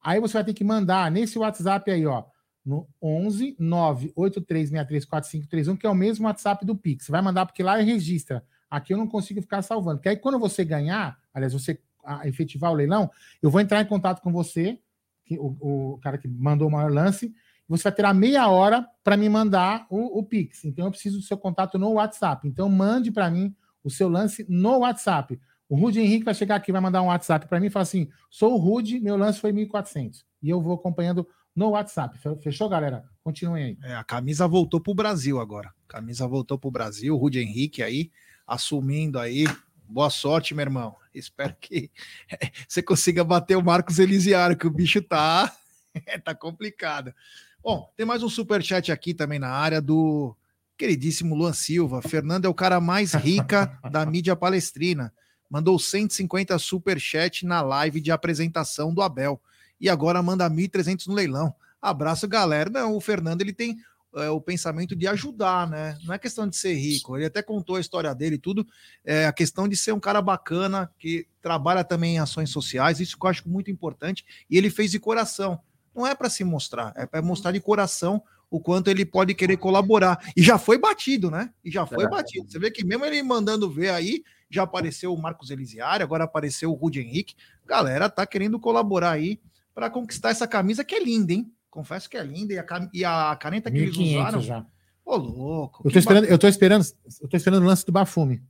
Aí 0.00 0.20
você 0.20 0.34
vai 0.34 0.44
ter 0.44 0.54
que 0.54 0.64
mandar 0.64 1.10
nesse 1.10 1.38
WhatsApp 1.38 1.90
aí, 1.90 2.06
ó, 2.06 2.24
no 2.64 2.88
11 3.02 3.56
983634531, 3.60 5.76
que 5.76 5.86
é 5.86 5.90
o 5.90 5.94
mesmo 5.94 6.26
WhatsApp 6.26 6.64
do 6.64 6.76
Pix. 6.76 7.06
Você 7.06 7.12
vai 7.12 7.22
mandar 7.22 7.46
porque 7.46 7.62
lá 7.62 7.76
registra. 7.76 8.44
Aqui 8.70 8.92
eu 8.92 8.98
não 8.98 9.06
consigo 9.06 9.40
ficar 9.40 9.62
salvando. 9.62 9.98
Porque 9.98 10.08
aí 10.08 10.16
quando 10.16 10.38
você 10.38 10.64
ganhar, 10.64 11.18
aliás, 11.32 11.52
você 11.52 11.80
efetivar 12.24 12.70
o 12.70 12.74
leilão, 12.74 13.10
eu 13.42 13.50
vou 13.50 13.60
entrar 13.60 13.80
em 13.80 13.86
contato 13.86 14.22
com 14.22 14.32
você, 14.32 14.78
que, 15.24 15.38
o, 15.38 15.56
o 15.60 15.98
cara 15.98 16.16
que 16.16 16.26
mandou 16.26 16.68
o 16.68 16.70
maior 16.70 16.90
lance, 16.90 17.34
você 17.68 17.84
vai 17.84 17.92
ter 17.92 18.04
a 18.06 18.14
meia 18.14 18.48
hora 18.48 18.88
para 19.04 19.16
me 19.16 19.28
mandar 19.28 19.86
o, 19.90 20.18
o, 20.18 20.24
Pix. 20.24 20.64
Então 20.64 20.86
eu 20.86 20.90
preciso 20.90 21.18
do 21.18 21.22
seu 21.22 21.36
contato 21.36 21.78
no 21.78 21.92
WhatsApp. 21.92 22.48
Então 22.48 22.68
mande 22.68 23.12
para 23.12 23.30
mim 23.30 23.54
o 23.84 23.90
seu 23.90 24.08
lance 24.08 24.46
no 24.48 24.78
WhatsApp. 24.78 25.38
O 25.68 25.76
Rude 25.76 26.00
Henrique 26.00 26.24
vai 26.24 26.34
chegar 26.34 26.56
aqui, 26.56 26.72
vai 26.72 26.80
mandar 26.80 27.02
um 27.02 27.08
WhatsApp 27.08 27.46
para 27.46 27.60
mim 27.60 27.66
e 27.66 27.70
falar 27.70 27.82
assim: 27.82 28.08
sou 28.30 28.54
o 28.54 28.56
Rude, 28.56 28.98
meu 29.00 29.18
lance 29.18 29.38
foi 29.38 29.52
1.400. 29.52 30.24
E 30.42 30.48
eu 30.48 30.62
vou 30.62 30.74
acompanhando 30.74 31.28
no 31.54 31.70
WhatsApp. 31.70 32.18
Fechou, 32.40 32.68
galera? 32.70 33.04
Continuem 33.22 33.64
aí. 33.64 33.78
É, 33.82 33.96
a 33.96 34.04
camisa 34.04 34.48
voltou 34.48 34.80
para 34.80 34.90
o 34.90 34.94
Brasil 34.94 35.38
agora. 35.38 35.74
Camisa 35.86 36.26
voltou 36.26 36.58
para 36.58 36.68
o 36.68 36.70
Brasil. 36.70 37.14
O 37.14 37.18
Rude 37.18 37.40
Henrique 37.40 37.82
aí, 37.82 38.10
assumindo 38.48 39.18
aí. 39.18 39.44
Boa 39.86 40.10
sorte, 40.10 40.54
meu 40.54 40.64
irmão. 40.64 40.96
Espero 41.14 41.54
que 41.60 41.90
você 42.66 42.82
consiga 42.82 43.22
bater 43.22 43.56
o 43.56 43.62
Marcos 43.62 43.98
Elisiário, 43.98 44.56
que 44.56 44.66
o 44.66 44.70
bicho 44.70 45.00
tá, 45.02 45.54
tá 46.24 46.34
complicado. 46.34 47.14
Bom, 47.62 47.92
tem 47.96 48.06
mais 48.06 48.22
um 48.22 48.28
super 48.28 48.62
chat 48.62 48.90
aqui 48.90 49.12
também 49.12 49.38
na 49.38 49.50
área 49.50 49.80
do 49.80 50.34
queridíssimo 50.76 51.34
Luan 51.34 51.52
Silva. 51.52 52.00
Fernando 52.00 52.46
é 52.46 52.48
o 52.48 52.54
cara 52.54 52.80
mais 52.80 53.12
rica 53.12 53.78
da 53.90 54.06
mídia 54.06 54.34
palestrina 54.34 55.12
mandou 55.48 55.78
150 55.78 56.58
super 56.58 57.00
chat 57.00 57.46
na 57.46 57.62
live 57.62 58.00
de 58.00 58.10
apresentação 58.10 58.92
do 58.92 59.02
Abel 59.02 59.40
e 59.80 59.88
agora 59.88 60.22
manda 60.22 60.48
1.300 60.48 61.06
no 61.06 61.14
leilão. 61.14 61.54
Abraço, 61.80 62.26
galera. 62.28 62.68
Não, 62.68 62.96
o 62.96 63.00
Fernando 63.00 63.40
ele 63.40 63.52
tem 63.52 63.78
é, 64.14 64.30
o 64.30 64.40
pensamento 64.40 64.96
de 64.96 65.06
ajudar, 65.06 65.68
né? 65.68 65.98
Não 66.04 66.14
é 66.14 66.18
questão 66.18 66.48
de 66.48 66.56
ser 66.56 66.74
rico. 66.74 67.16
Ele 67.16 67.26
até 67.26 67.42
contou 67.42 67.76
a 67.76 67.80
história 67.80 68.14
dele 68.14 68.36
e 68.36 68.38
tudo. 68.38 68.66
É 69.04 69.26
a 69.26 69.32
questão 69.32 69.68
de 69.68 69.76
ser 69.76 69.92
um 69.92 70.00
cara 70.00 70.22
bacana 70.22 70.90
que 70.98 71.26
trabalha 71.40 71.84
também 71.84 72.16
em 72.16 72.18
ações 72.18 72.50
sociais. 72.50 73.00
Isso 73.00 73.18
que 73.18 73.24
eu 73.24 73.30
acho 73.30 73.48
muito 73.48 73.70
importante. 73.70 74.24
E 74.48 74.56
ele 74.56 74.70
fez 74.70 74.90
de 74.90 74.98
coração. 74.98 75.60
Não 75.94 76.06
é 76.06 76.14
para 76.14 76.30
se 76.30 76.44
mostrar, 76.44 76.92
é 76.96 77.06
para 77.06 77.20
mostrar 77.20 77.52
de 77.52 77.60
coração 77.60 78.22
o 78.50 78.60
quanto 78.60 78.88
ele 78.88 79.04
pode 79.04 79.34
querer 79.34 79.56
colaborar. 79.56 80.18
E 80.36 80.42
já 80.42 80.58
foi 80.58 80.78
batido, 80.78 81.30
né? 81.30 81.52
E 81.62 81.70
já 81.70 81.84
foi 81.84 82.04
é. 82.04 82.08
batido. 82.08 82.50
Você 82.50 82.58
vê 82.58 82.70
que 82.70 82.84
mesmo 82.84 83.04
ele 83.04 83.22
mandando 83.22 83.70
ver 83.70 83.90
aí, 83.90 84.22
já 84.50 84.62
apareceu 84.62 85.12
o 85.12 85.20
Marcos 85.20 85.50
Elisiário, 85.50 86.04
agora 86.04 86.24
apareceu 86.24 86.70
o 86.70 86.74
Rudy 86.74 87.00
Henrique. 87.00 87.34
Galera 87.66 88.08
tá 88.08 88.26
querendo 88.26 88.58
colaborar 88.58 89.10
aí 89.10 89.40
para 89.74 89.90
conquistar 89.90 90.30
essa 90.30 90.46
camisa 90.46 90.84
que 90.84 90.94
é 90.94 91.02
linda, 91.02 91.32
hein? 91.32 91.52
Confesso 91.70 92.08
que 92.08 92.16
é 92.16 92.22
linda 92.22 92.54
e 92.54 92.58
a, 92.58 92.90
e 92.92 93.04
a 93.04 93.36
caneta 93.36 93.70
que 93.70 93.78
eles 93.78 93.96
usaram. 93.96 94.40
Já. 94.40 94.64
Ô, 95.04 95.16
louco. 95.16 95.82
Eu 95.86 95.90
tô, 95.90 95.98
esperando, 95.98 96.24
eu 96.24 96.38
tô 96.38 96.48
esperando, 96.48 96.86
eu 97.20 97.28
tô 97.28 97.36
esperando 97.36 97.62
o 97.62 97.66
lance 97.66 97.84
do 97.84 97.92
Bafume. 97.92 98.42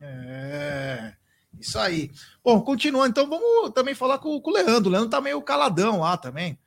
É. 0.00 1.14
Isso 1.58 1.78
aí. 1.78 2.10
Bom, 2.42 2.60
continuando, 2.60 3.08
então 3.08 3.28
vamos 3.28 3.70
também 3.72 3.94
falar 3.94 4.18
com, 4.18 4.40
com 4.40 4.50
o 4.50 4.54
Leandro. 4.54 4.88
O 4.88 4.92
Leandro 4.92 5.10
tá 5.10 5.20
meio 5.20 5.40
caladão 5.42 6.00
lá 6.00 6.16
também. 6.16 6.58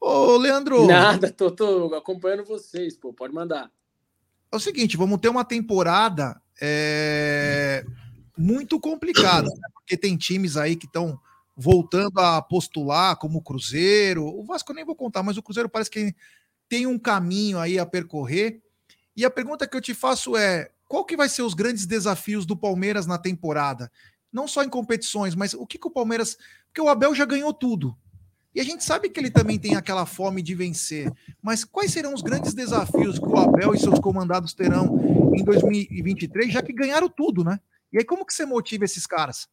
Ô, 0.00 0.36
Leandro. 0.36 0.86
Nada, 0.86 1.30
tô, 1.30 1.50
tô 1.50 1.94
acompanhando 1.94 2.44
vocês, 2.44 2.96
pô, 2.96 3.12
pode 3.12 3.34
mandar. 3.34 3.70
É 4.50 4.56
o 4.56 4.60
seguinte, 4.60 4.96
vamos 4.96 5.18
ter 5.20 5.28
uma 5.28 5.44
temporada 5.44 6.40
é, 6.60 7.84
muito 8.36 8.80
complicada, 8.80 9.48
né? 9.48 9.68
porque 9.74 9.96
tem 9.96 10.16
times 10.16 10.56
aí 10.56 10.74
que 10.74 10.86
estão 10.86 11.20
voltando 11.58 12.20
a 12.20 12.40
postular, 12.40 13.16
como 13.16 13.42
Cruzeiro. 13.42 14.24
O 14.24 14.44
Vasco 14.44 14.70
eu 14.70 14.76
nem 14.76 14.84
vou 14.84 14.94
contar, 14.94 15.24
mas 15.24 15.36
o 15.36 15.42
Cruzeiro 15.42 15.68
parece 15.68 15.90
que 15.90 16.14
tem 16.68 16.86
um 16.86 16.96
caminho 16.96 17.58
aí 17.58 17.80
a 17.80 17.84
percorrer. 17.84 18.62
E 19.16 19.24
a 19.24 19.30
pergunta 19.30 19.66
que 19.66 19.76
eu 19.76 19.80
te 19.80 19.92
faço 19.92 20.36
é: 20.36 20.70
qual 20.86 21.04
que 21.04 21.16
vai 21.16 21.28
ser 21.28 21.42
os 21.42 21.54
grandes 21.54 21.84
desafios 21.84 22.46
do 22.46 22.56
Palmeiras 22.56 23.06
na 23.06 23.18
temporada? 23.18 23.90
Não 24.32 24.46
só 24.46 24.62
em 24.62 24.68
competições, 24.68 25.34
mas 25.34 25.52
o 25.52 25.66
que, 25.66 25.78
que 25.78 25.88
o 25.88 25.90
Palmeiras. 25.90 26.38
Porque 26.66 26.80
o 26.80 26.88
Abel 26.88 27.12
já 27.14 27.24
ganhou 27.24 27.52
tudo. 27.52 27.96
E 28.54 28.60
a 28.60 28.64
gente 28.64 28.84
sabe 28.84 29.08
que 29.08 29.18
ele 29.18 29.30
também 29.30 29.58
tem 29.58 29.74
aquela 29.74 30.06
fome 30.06 30.42
de 30.42 30.54
vencer. 30.54 31.12
Mas 31.42 31.64
quais 31.64 31.92
serão 31.92 32.14
os 32.14 32.22
grandes 32.22 32.54
desafios 32.54 33.18
que 33.18 33.26
o 33.26 33.36
Abel 33.36 33.74
e 33.74 33.78
seus 33.78 33.98
comandados 33.98 34.54
terão 34.54 34.96
em 35.34 35.42
2023, 35.42 36.52
já 36.52 36.62
que 36.62 36.72
ganharam 36.72 37.08
tudo, 37.08 37.42
né? 37.42 37.58
E 37.92 37.98
aí, 37.98 38.04
como 38.04 38.24
que 38.24 38.34
você 38.34 38.44
motiva 38.44 38.84
esses 38.84 39.06
caras? 39.06 39.48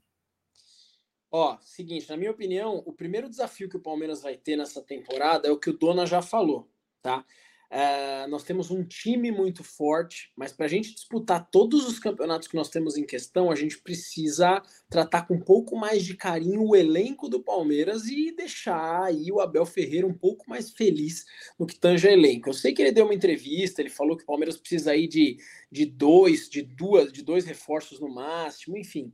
Ó, 1.31 1.57
seguinte, 1.61 2.10
na 2.10 2.18
minha 2.18 2.31
opinião, 2.31 2.81
o 2.85 2.93
primeiro 2.93 3.30
desafio 3.30 3.69
que 3.69 3.77
o 3.77 3.81
Palmeiras 3.81 4.22
vai 4.22 4.38
ter 4.38 4.56
nessa 4.56 4.81
temporada 4.81 5.47
é 5.47 5.52
o 5.52 5.60
que 5.60 5.69
o 5.69 5.77
Dona 5.77 6.06
já 6.06 6.22
falou, 6.22 6.69
tá? 7.02 7.26
É, 7.69 8.27
nós 8.27 8.43
temos 8.43 8.69
um 8.69 8.84
time 8.84 9.31
muito 9.31 9.64
forte, 9.64 10.31
mas 10.35 10.53
para 10.53 10.65
a 10.65 10.69
gente 10.69 10.93
disputar 10.93 11.49
todos 11.49 11.88
os 11.88 11.99
campeonatos 11.99 12.47
que 12.47 12.56
nós 12.56 12.69
temos 12.69 12.95
em 12.95 13.06
questão, 13.06 13.52
a 13.52 13.56
gente 13.56 13.80
precisa 13.80 14.61
tratar 14.89 15.23
com 15.23 15.34
um 15.34 15.41
pouco 15.41 15.76
mais 15.76 16.03
de 16.06 16.15
carinho 16.15 16.64
o 16.64 16.76
elenco 16.76 17.27
do 17.27 17.43
Palmeiras 17.43 18.06
e 18.06 18.31
deixar 18.31 19.03
aí 19.03 19.31
o 19.31 19.41
Abel 19.41 19.65
Ferreira 19.65 20.06
um 20.06 20.14
pouco 20.14 20.47
mais 20.49 20.72
feliz 20.72 21.26
no 21.60 21.65
que 21.65 21.76
tange 21.76 22.07
elenco. 22.07 22.49
Eu 22.49 22.53
sei 22.53 22.73
que 22.73 22.81
ele 22.81 22.91
deu 22.91 23.06
uma 23.06 23.15
entrevista, 23.15 23.81
ele 23.81 23.89
falou 23.89 24.15
que 24.15 24.23
o 24.23 24.27
Palmeiras 24.27 24.57
precisa 24.57 24.91
aí 24.91 25.07
de, 25.07 25.38
de 25.72 25.85
dois, 25.85 26.47
de 26.47 26.61
duas, 26.61 27.11
de 27.11 27.23
dois 27.23 27.45
reforços 27.45 27.99
no 27.99 28.07
máximo, 28.07 28.77
enfim. 28.77 29.11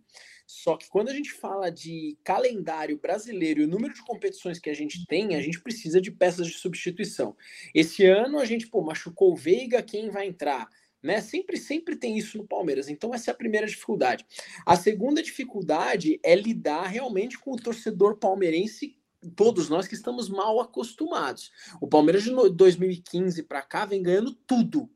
Só 0.51 0.75
que 0.75 0.89
quando 0.89 1.07
a 1.07 1.13
gente 1.13 1.31
fala 1.31 1.71
de 1.71 2.17
calendário 2.25 2.97
brasileiro 2.97 3.61
e 3.61 3.63
o 3.63 3.67
número 3.67 3.93
de 3.93 4.03
competições 4.03 4.59
que 4.59 4.69
a 4.69 4.73
gente 4.73 5.05
tem, 5.05 5.33
a 5.33 5.41
gente 5.41 5.61
precisa 5.61 6.01
de 6.01 6.11
peças 6.11 6.45
de 6.45 6.53
substituição. 6.53 7.37
Esse 7.73 8.05
ano 8.05 8.37
a 8.37 8.43
gente 8.43 8.67
pô, 8.67 8.81
machucou 8.81 9.31
o 9.31 9.35
Veiga, 9.35 9.81
quem 9.81 10.09
vai 10.09 10.27
entrar? 10.27 10.67
Né? 11.01 11.21
Sempre, 11.21 11.55
sempre 11.55 11.95
tem 11.95 12.17
isso 12.17 12.37
no 12.37 12.45
Palmeiras. 12.45 12.89
Então, 12.89 13.13
essa 13.13 13.31
é 13.31 13.33
a 13.33 13.37
primeira 13.37 13.65
dificuldade. 13.65 14.25
A 14.65 14.75
segunda 14.75 15.23
dificuldade 15.23 16.19
é 16.21 16.35
lidar 16.35 16.85
realmente 16.85 17.39
com 17.39 17.53
o 17.53 17.57
torcedor 17.57 18.17
palmeirense 18.17 18.97
todos 19.35 19.69
nós 19.69 19.87
que 19.87 19.95
estamos 19.95 20.27
mal 20.27 20.59
acostumados. 20.59 21.49
O 21.79 21.87
Palmeiras 21.87 22.23
de 22.23 22.31
2015 22.31 23.43
para 23.43 23.61
cá 23.61 23.85
vem 23.85 24.03
ganhando 24.03 24.33
tudo, 24.33 24.89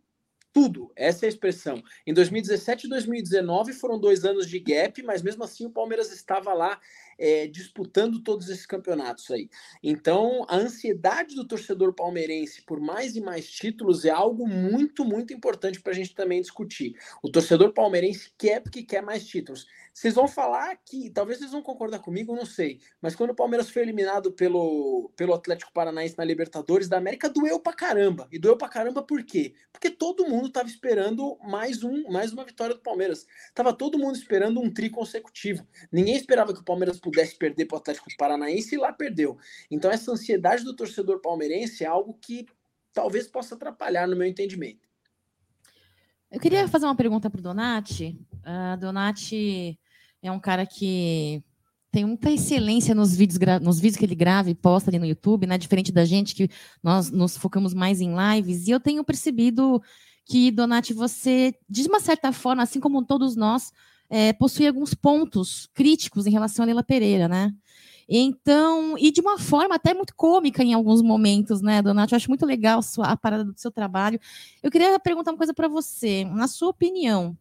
tudo. 0.55 0.89
Essa 0.95 1.25
é 1.25 1.27
a 1.27 1.29
expressão. 1.29 1.83
Em 2.07 2.13
2017 2.13 2.85
e 2.87 2.89
2019 2.89 3.73
foram 3.73 3.99
dois 3.99 4.23
anos 4.23 4.47
de 4.47 4.57
gap, 4.57 5.03
mas 5.03 5.21
mesmo 5.21 5.43
assim 5.43 5.65
o 5.65 5.69
Palmeiras 5.69 6.13
estava 6.13 6.53
lá 6.53 6.79
é, 7.19 7.45
disputando 7.45 8.23
todos 8.23 8.47
esses 8.47 8.65
campeonatos 8.65 9.29
aí. 9.31 9.49
Então, 9.83 10.45
a 10.47 10.55
ansiedade 10.55 11.35
do 11.35 11.45
torcedor 11.45 11.93
palmeirense 11.93 12.61
por 12.61 12.79
mais 12.79 13.17
e 13.17 13.21
mais 13.21 13.51
títulos 13.51 14.05
é 14.05 14.11
algo 14.11 14.47
muito, 14.47 15.03
muito 15.03 15.33
importante 15.33 15.81
para 15.81 15.91
a 15.91 15.95
gente 15.95 16.15
também 16.15 16.39
discutir. 16.39 16.95
O 17.21 17.29
torcedor 17.29 17.73
palmeirense 17.73 18.31
quer 18.37 18.61
porque 18.61 18.81
quer 18.81 19.03
mais 19.03 19.27
títulos. 19.27 19.67
Vocês 19.95 20.13
vão 20.13 20.27
falar 20.27 20.75
que, 20.85 21.09
talvez 21.09 21.39
vocês 21.39 21.51
vão 21.51 21.61
concordar 21.61 21.99
comigo, 21.99 22.35
não 22.35 22.45
sei, 22.45 22.81
mas 23.01 23.15
quando 23.15 23.29
o 23.29 23.35
Palmeiras 23.35 23.69
foi 23.69 23.81
eliminado 23.81 24.29
pelo, 24.29 25.09
pelo 25.15 25.33
Atlético 25.33 25.71
Paranaense 25.71 26.17
na 26.17 26.25
Libertadores 26.25 26.89
da 26.89 26.97
América, 26.97 27.29
doeu 27.29 27.61
pra 27.61 27.71
caramba. 27.71 28.27
E 28.29 28.37
doeu 28.37 28.57
pra 28.57 28.67
caramba 28.67 29.01
por 29.01 29.23
quê? 29.23 29.55
Porque 29.71 29.89
todo 29.89 30.27
mundo 30.27 30.47
estava 30.47 30.67
esperando 30.67 31.37
mais, 31.41 31.81
um, 31.81 32.11
mais 32.11 32.33
uma 32.33 32.43
vitória 32.43 32.75
do 32.75 32.81
Palmeiras. 32.81 33.25
Tava 33.53 33.71
todo 33.71 33.97
mundo 33.97 34.17
esperando 34.17 34.59
um 34.59 34.69
tri 34.69 34.89
consecutivo. 34.89 35.65
Ninguém 35.89 36.17
esperava 36.17 36.53
que 36.53 36.59
o 36.59 36.65
Palmeiras 36.65 36.99
pudesse 36.99 37.37
perder 37.37 37.63
para 37.63 37.75
o 37.75 37.79
Atlético 37.79 38.09
Paranaense 38.17 38.75
e 38.75 38.77
lá 38.77 38.91
perdeu. 38.91 39.37
Então, 39.71 39.89
essa 39.89 40.11
ansiedade 40.11 40.65
do 40.65 40.75
torcedor 40.75 41.21
palmeirense 41.21 41.85
é 41.85 41.87
algo 41.87 42.19
que 42.21 42.45
talvez 42.91 43.29
possa 43.29 43.55
atrapalhar 43.55 44.09
no 44.09 44.17
meu 44.17 44.27
entendimento. 44.27 44.89
Eu 46.29 46.39
queria 46.41 46.67
fazer 46.67 46.85
uma 46.85 46.97
pergunta 46.97 47.29
para 47.29 47.39
o 47.39 47.41
Donati. 47.41 48.19
Uh, 48.43 48.77
Donati 48.77 49.79
é 50.27 50.31
um 50.31 50.39
cara 50.39 50.65
que 50.65 51.43
tem 51.91 52.03
muita 52.03 52.29
excelência 52.29 52.93
nos 52.93 53.15
vídeos, 53.15 53.39
nos 53.61 53.79
vídeos 53.79 53.97
que 53.97 54.05
ele 54.05 54.15
grava 54.15 54.49
e 54.49 54.55
posta 54.55 54.89
ali 54.89 54.99
no 54.99 55.05
YouTube, 55.05 55.47
né? 55.47 55.57
Diferente 55.57 55.93
da 55.93 56.03
gente 56.03 56.35
que 56.35 56.49
nós 56.83 57.09
nos 57.09 57.37
focamos 57.37 57.73
mais 57.73 58.01
em 58.01 58.13
lives. 58.13 58.67
E 58.67 58.71
eu 58.71 58.81
tenho 58.81 59.03
percebido 59.03 59.81
que, 60.25 60.51
Donati, 60.51 60.93
você, 60.93 61.53
de 61.69 61.87
uma 61.87 62.01
certa 62.01 62.33
forma, 62.33 62.63
assim 62.63 62.81
como 62.81 63.05
todos 63.05 63.37
nós, 63.37 63.71
é, 64.09 64.33
possui 64.33 64.67
alguns 64.67 64.93
pontos 64.93 65.69
críticos 65.73 66.27
em 66.27 66.31
relação 66.31 66.63
a 66.63 66.65
Leila 66.65 66.83
Pereira, 66.83 67.29
né? 67.29 67.53
Então, 68.07 68.97
e 68.97 69.11
de 69.11 69.21
uma 69.21 69.39
forma 69.39 69.75
até 69.75 69.93
muito 69.93 70.13
cômica 70.15 70.63
em 70.63 70.73
alguns 70.73 71.01
momentos, 71.01 71.61
né, 71.61 71.81
Donati? 71.81 72.13
Eu 72.13 72.17
acho 72.17 72.29
muito 72.29 72.45
legal 72.45 72.79
a, 72.79 72.81
sua, 72.81 73.07
a 73.07 73.17
parada 73.17 73.45
do 73.45 73.59
seu 73.59 73.71
trabalho. 73.71 74.19
Eu 74.61 74.69
queria 74.69 74.99
perguntar 74.99 75.31
uma 75.31 75.37
coisa 75.37 75.53
para 75.53 75.67
você. 75.67 76.23
Na 76.25 76.47
sua 76.47 76.69
opinião, 76.69 77.37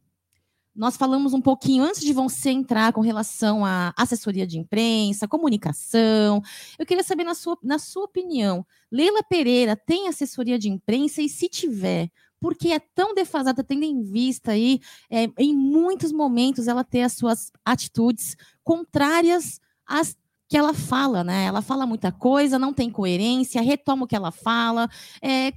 nós 0.75 0.97
falamos 0.97 1.33
um 1.33 1.41
pouquinho 1.41 1.85
antes 1.85 2.01
de 2.01 2.13
você 2.13 2.51
entrar 2.51 2.93
com 2.93 3.01
relação 3.01 3.65
à 3.65 3.93
assessoria 3.97 4.47
de 4.47 4.59
imprensa, 4.59 5.29
comunicação. 5.29 6.43
Eu 6.79 6.85
queria 6.85 7.05
saber, 7.05 7.25
na 7.25 7.35
sua, 7.35 7.57
na 7.63 7.79
sua 7.79 8.05
opinião, 8.05 8.67
Leila 8.91 9.23
Pereira 9.23 9.77
tem 9.77 10.09
assessoria 10.09 10.59
de 10.59 10.69
imprensa 10.69 11.23
e 11.23 11.29
se 11.29 11.49
tiver, 11.49 12.11
por 12.41 12.57
que 12.57 12.73
é 12.73 12.81
tão 12.81 13.15
defasada, 13.15 13.63
tendo 13.63 13.85
em 13.85 14.03
vista 14.03 14.53
aí, 14.53 14.81
é, 15.11 15.29
em 15.39 15.55
muitos 15.55 16.13
momentos, 16.13 16.67
ela 16.67 16.83
ter 16.83 17.03
as 17.03 17.13
suas 17.13 17.51
atitudes 17.65 18.37
contrárias 18.63 19.61
às 19.87 20.17
que 20.47 20.59
ela 20.59 20.75
fala, 20.75 21.25
né? 21.25 21.47
Ela 21.47 21.63
fala 21.63 21.87
muita 21.87 22.13
coisa, 22.13 22.59
não 22.59 22.73
tem 22.73 22.91
coerência, 22.91 23.63
retoma 23.63 24.05
o 24.05 24.07
que 24.07 24.15
ela 24.15 24.31
fala. 24.31 24.89
É, 25.23 25.53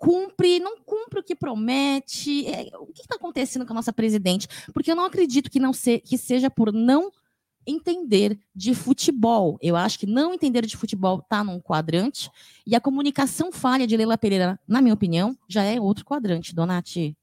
cumpre, 0.00 0.58
não 0.58 0.78
cumpre 0.78 1.20
o 1.20 1.22
que 1.22 1.36
promete. 1.36 2.46
É, 2.46 2.70
o 2.78 2.86
que 2.86 3.02
está 3.02 3.16
acontecendo 3.16 3.66
com 3.66 3.72
a 3.72 3.76
nossa 3.76 3.92
presidente? 3.92 4.48
Porque 4.72 4.90
eu 4.90 4.96
não 4.96 5.04
acredito 5.04 5.50
que 5.50 5.60
não 5.60 5.74
se, 5.74 5.98
que 6.00 6.16
seja 6.16 6.50
por 6.50 6.72
não 6.72 7.12
entender 7.66 8.40
de 8.56 8.74
futebol. 8.74 9.58
Eu 9.60 9.76
acho 9.76 9.98
que 9.98 10.06
não 10.06 10.32
entender 10.32 10.64
de 10.64 10.74
futebol 10.74 11.18
está 11.18 11.44
num 11.44 11.60
quadrante 11.60 12.30
e 12.66 12.74
a 12.74 12.80
comunicação 12.80 13.52
falha 13.52 13.86
de 13.86 13.94
Leila 13.94 14.16
Pereira, 14.16 14.58
na 14.66 14.80
minha 14.80 14.94
opinião, 14.94 15.36
já 15.46 15.62
é 15.62 15.78
outro 15.78 16.06
quadrante, 16.06 16.54
Donati. 16.54 17.14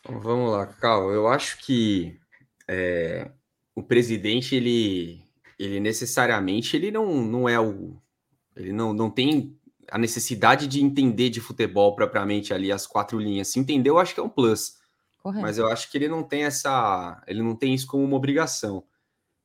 Então, 0.00 0.18
vamos 0.20 0.52
lá, 0.52 0.66
Cal. 0.66 1.12
Eu 1.12 1.28
acho 1.28 1.58
que 1.58 2.18
é, 2.66 3.30
o 3.74 3.82
presidente 3.82 4.56
ele, 4.56 5.22
ele 5.58 5.80
necessariamente 5.80 6.74
ele 6.74 6.90
não, 6.90 7.22
não 7.22 7.46
é 7.46 7.60
o 7.60 8.02
ele 8.56 8.72
não, 8.72 8.94
não 8.94 9.10
tem 9.10 9.58
a 9.90 9.98
necessidade 9.98 10.66
de 10.66 10.82
entender 10.82 11.30
de 11.30 11.40
futebol 11.40 11.94
propriamente 11.94 12.52
ali 12.52 12.72
as 12.72 12.86
quatro 12.86 13.18
linhas. 13.18 13.48
Se 13.48 13.58
entender, 13.58 13.90
eu 13.90 13.98
acho 13.98 14.14
que 14.14 14.20
é 14.20 14.22
um 14.22 14.28
plus. 14.28 14.78
Correto. 15.22 15.42
Mas 15.42 15.58
eu 15.58 15.66
acho 15.68 15.90
que 15.90 15.96
ele 15.96 16.08
não 16.08 16.22
tem 16.22 16.44
essa, 16.44 17.22
ele 17.26 17.42
não 17.42 17.56
tem 17.56 17.74
isso 17.74 17.86
como 17.86 18.04
uma 18.04 18.16
obrigação. 18.16 18.84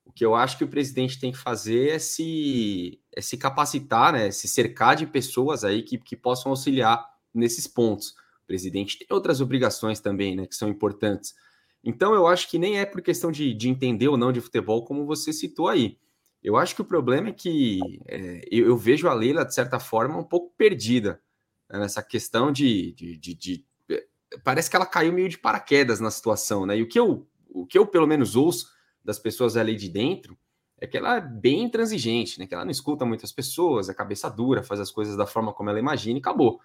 O 0.03 0.11
que 0.11 0.26
eu 0.26 0.36
acho 0.36 0.57
que 0.57 0.64
o 0.64 0.68
presidente 0.68 1.20
tem 1.20 1.32
que 1.32 1.38
fazer 1.38 1.90
é 1.91 1.99
se, 1.99 2.99
é 3.16 3.22
se 3.22 3.38
capacitar, 3.38 4.11
né, 4.11 4.32
se 4.32 4.48
cercar 4.48 4.95
de 4.95 5.06
pessoas 5.06 5.64
aí 5.64 5.84
que, 5.84 5.98
que 5.98 6.16
possam 6.16 6.52
auxiliar 6.52 7.07
nesses 7.34 7.68
pontos. 7.68 8.10
O 8.44 8.48
presidente 8.48 8.98
tem 8.98 9.07
outras 9.11 9.40
obrigações 9.40 9.99
também, 9.99 10.36
né, 10.36 10.48
que 10.48 10.56
são 10.56 10.68
importantes. 10.68 11.36
Então 11.84 12.14
eu 12.14 12.28
acho 12.28 12.49
que 12.49 12.57
nem 12.57 12.80
é 12.80 12.86
por 12.86 13.02
questão 13.02 13.32
de, 13.32 13.53
de 13.53 13.70
entender 13.70 14.07
ou 14.07 14.18
não 14.18 14.32
de 14.32 14.41
futebol, 14.41 14.84
como 14.84 15.06
você 15.06 15.32
citou 15.32 15.68
aí. 15.68 15.98
Eu 16.44 16.56
acho 16.56 16.74
que 16.74 16.82
o 16.82 16.86
problema 16.86 17.30
é 17.30 17.34
que 17.34 17.80
é, 18.07 18.41
eu, 18.49 18.68
eu, 18.68 18.78
vejo 18.78 19.07
a 19.07 19.14
Leila, 19.14 19.45
de 19.45 19.53
certa 19.53 19.80
forma, 19.80 20.18
um 20.18 20.24
pouco 20.24 20.53
perdida 20.57 21.22
né, 21.70 21.80
nessa 21.80 22.02
questão 22.02 22.52
de, 22.52 22.94
de, 22.94 23.18
de, 23.18 23.34
de, 23.36 23.66
é, 23.90 24.06
Parece 24.44 24.70
que 24.70 24.76
ela 24.76 24.86
caiu 24.86 25.11
meio 25.11 25.28
de 25.28 25.38
paraquedas 25.38 25.99
na 25.99 26.10
situação, 26.10 26.66
né? 26.66 26.78
E 26.78 26.82
o 26.82 26.88
que 26.88 26.99
eu, 26.99 27.28
o 27.49 27.66
que 27.66 27.78
eu 27.78 27.86
pelo 27.86 28.07
menos 28.07 28.36
ouço 28.36 28.70
das 29.03 29.20
pessoas 29.20 29.57
ali 29.57 29.76
de 29.76 29.90
dentro 29.90 30.38
é 30.78 30.88
que 30.88 30.98
ela 30.98 31.18
é 31.18 31.22
bem 31.22 31.64
intransigente, 31.64 32.40
né? 32.40 32.48
Que 32.48 32.53
ela 32.53 32.64
não 32.64 32.72
escuta 32.72 33.06
muitas 33.06 33.34
pessoas, 33.34 33.90
é 33.90 33.94
cabeça 33.94 34.30
dura, 34.30 34.64
faz 34.64 34.80
as 34.80 34.91
coisas 34.91 35.18
da 35.18 35.26
forma 35.26 35.52
como 35.52 35.70
ela 35.70 35.80
imagina 35.80 36.20
e 36.20 36.22
acabou. 36.22 36.60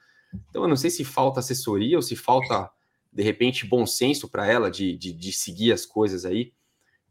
Então 0.51 0.63
eu 0.63 0.69
não 0.69 0.77
sei 0.77 0.91
se 0.91 1.05
falta 1.05 1.41
assessoria 1.41 1.97
ou 1.97 2.03
se 2.03 2.15
falta, 2.15 2.71
de 3.13 3.23
repente, 3.25 3.67
bom 3.67 3.85
senso 3.87 4.29
para 4.29 4.47
ela 4.47 4.71
de, 4.71 4.97
de, 4.97 5.13
de 5.13 5.33
seguir 5.33 5.73
as 5.73 5.85
coisas 5.85 6.25
aí 6.25 6.53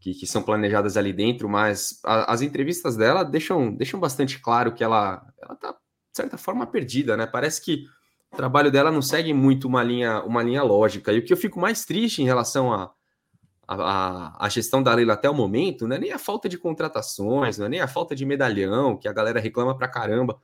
que, 0.04 0.14
que 0.14 0.28
são 0.28 0.44
planejadas 0.44 0.98
ali 0.98 1.14
dentro, 1.14 1.48
mas 1.48 2.02
a, 2.04 2.34
as 2.34 2.42
entrevistas 2.42 2.98
dela 2.98 3.24
deixam, 3.24 3.74
deixam 3.74 3.98
bastante 3.98 4.38
claro 4.38 4.74
que 4.74 4.84
ela, 4.84 5.26
ela 5.42 5.56
tá, 5.56 5.72
de 5.72 5.78
certa 6.18 6.38
forma, 6.38 6.68
perdida, 6.68 7.16
né? 7.16 7.26
Parece 7.26 7.62
que 7.64 7.86
o 8.30 8.36
trabalho 8.36 8.70
dela 8.70 8.92
não 8.92 9.02
segue 9.02 9.34
muito 9.34 9.66
uma 9.66 9.82
linha, 9.82 10.22
uma 10.24 10.44
linha 10.44 10.62
lógica. 10.62 11.14
E 11.14 11.20
o 11.20 11.24
que 11.24 11.32
eu 11.32 11.38
fico 11.38 11.58
mais 11.58 11.86
triste 11.86 12.22
em 12.22 12.26
relação 12.26 12.74
a, 12.74 12.92
a, 13.66 14.46
a, 14.46 14.50
gestão 14.50 14.84
da 14.84 14.94
Leila 14.94 15.14
até 15.14 15.30
o 15.30 15.34
momento, 15.34 15.88
não 15.88 15.96
é 15.96 16.00
nem 16.00 16.12
a 16.12 16.20
falta 16.20 16.50
de 16.50 16.58
contratações, 16.58 17.58
não 17.58 17.68
é 17.68 17.70
nem 17.70 17.80
a 17.80 17.88
falta 17.88 18.14
de 18.14 18.26
medalhão, 18.26 18.98
que 18.98 19.08
a 19.08 19.14
galera 19.14 19.40
reclama 19.40 19.78
pra 19.78 19.88
caramba. 19.88 20.38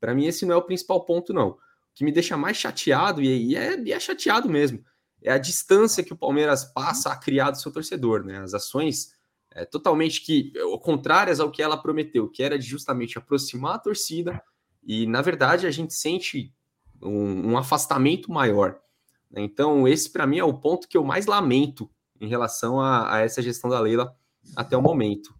Para 0.00 0.14
mim, 0.14 0.24
esse 0.24 0.46
não 0.46 0.54
é 0.54 0.56
o 0.56 0.62
principal 0.62 1.04
ponto, 1.04 1.34
não. 1.34 1.48
O 1.50 1.58
que 1.94 2.02
me 2.02 2.12
deixa 2.12 2.34
mais 2.34 2.56
chateado, 2.56 3.20
e 3.20 3.54
é, 3.54 3.78
e 3.78 3.92
é 3.92 4.00
chateado 4.00 4.48
mesmo, 4.48 4.82
é 5.22 5.32
a 5.32 5.38
distância 5.38 6.02
que 6.02 6.12
o 6.12 6.16
Palmeiras 6.16 6.64
passa 6.64 7.10
a 7.10 7.16
criar 7.16 7.50
do 7.50 7.60
seu 7.60 7.72
torcedor, 7.72 8.24
né? 8.24 8.38
As 8.38 8.54
ações 8.54 9.14
é, 9.50 9.64
totalmente 9.64 10.20
que 10.20 10.52
contrárias 10.82 11.40
ao 11.40 11.50
que 11.50 11.62
ela 11.62 11.80
prometeu, 11.80 12.28
que 12.28 12.42
era 12.42 12.58
de 12.58 12.66
justamente 12.66 13.18
aproximar 13.18 13.76
a 13.76 13.78
torcida, 13.78 14.42
e 14.82 15.06
na 15.06 15.22
verdade 15.22 15.66
a 15.66 15.70
gente 15.70 15.94
sente 15.94 16.52
um, 17.00 17.52
um 17.52 17.58
afastamento 17.58 18.30
maior. 18.30 18.78
Né? 19.30 19.42
Então, 19.42 19.86
esse 19.86 20.10
para 20.10 20.26
mim 20.26 20.38
é 20.38 20.44
o 20.44 20.54
ponto 20.54 20.88
que 20.88 20.96
eu 20.96 21.04
mais 21.04 21.26
lamento 21.26 21.90
em 22.20 22.28
relação 22.28 22.80
a, 22.80 23.16
a 23.16 23.20
essa 23.20 23.42
gestão 23.42 23.68
da 23.68 23.80
Leila 23.80 24.14
até 24.56 24.76
o 24.76 24.82
momento. 24.82 25.34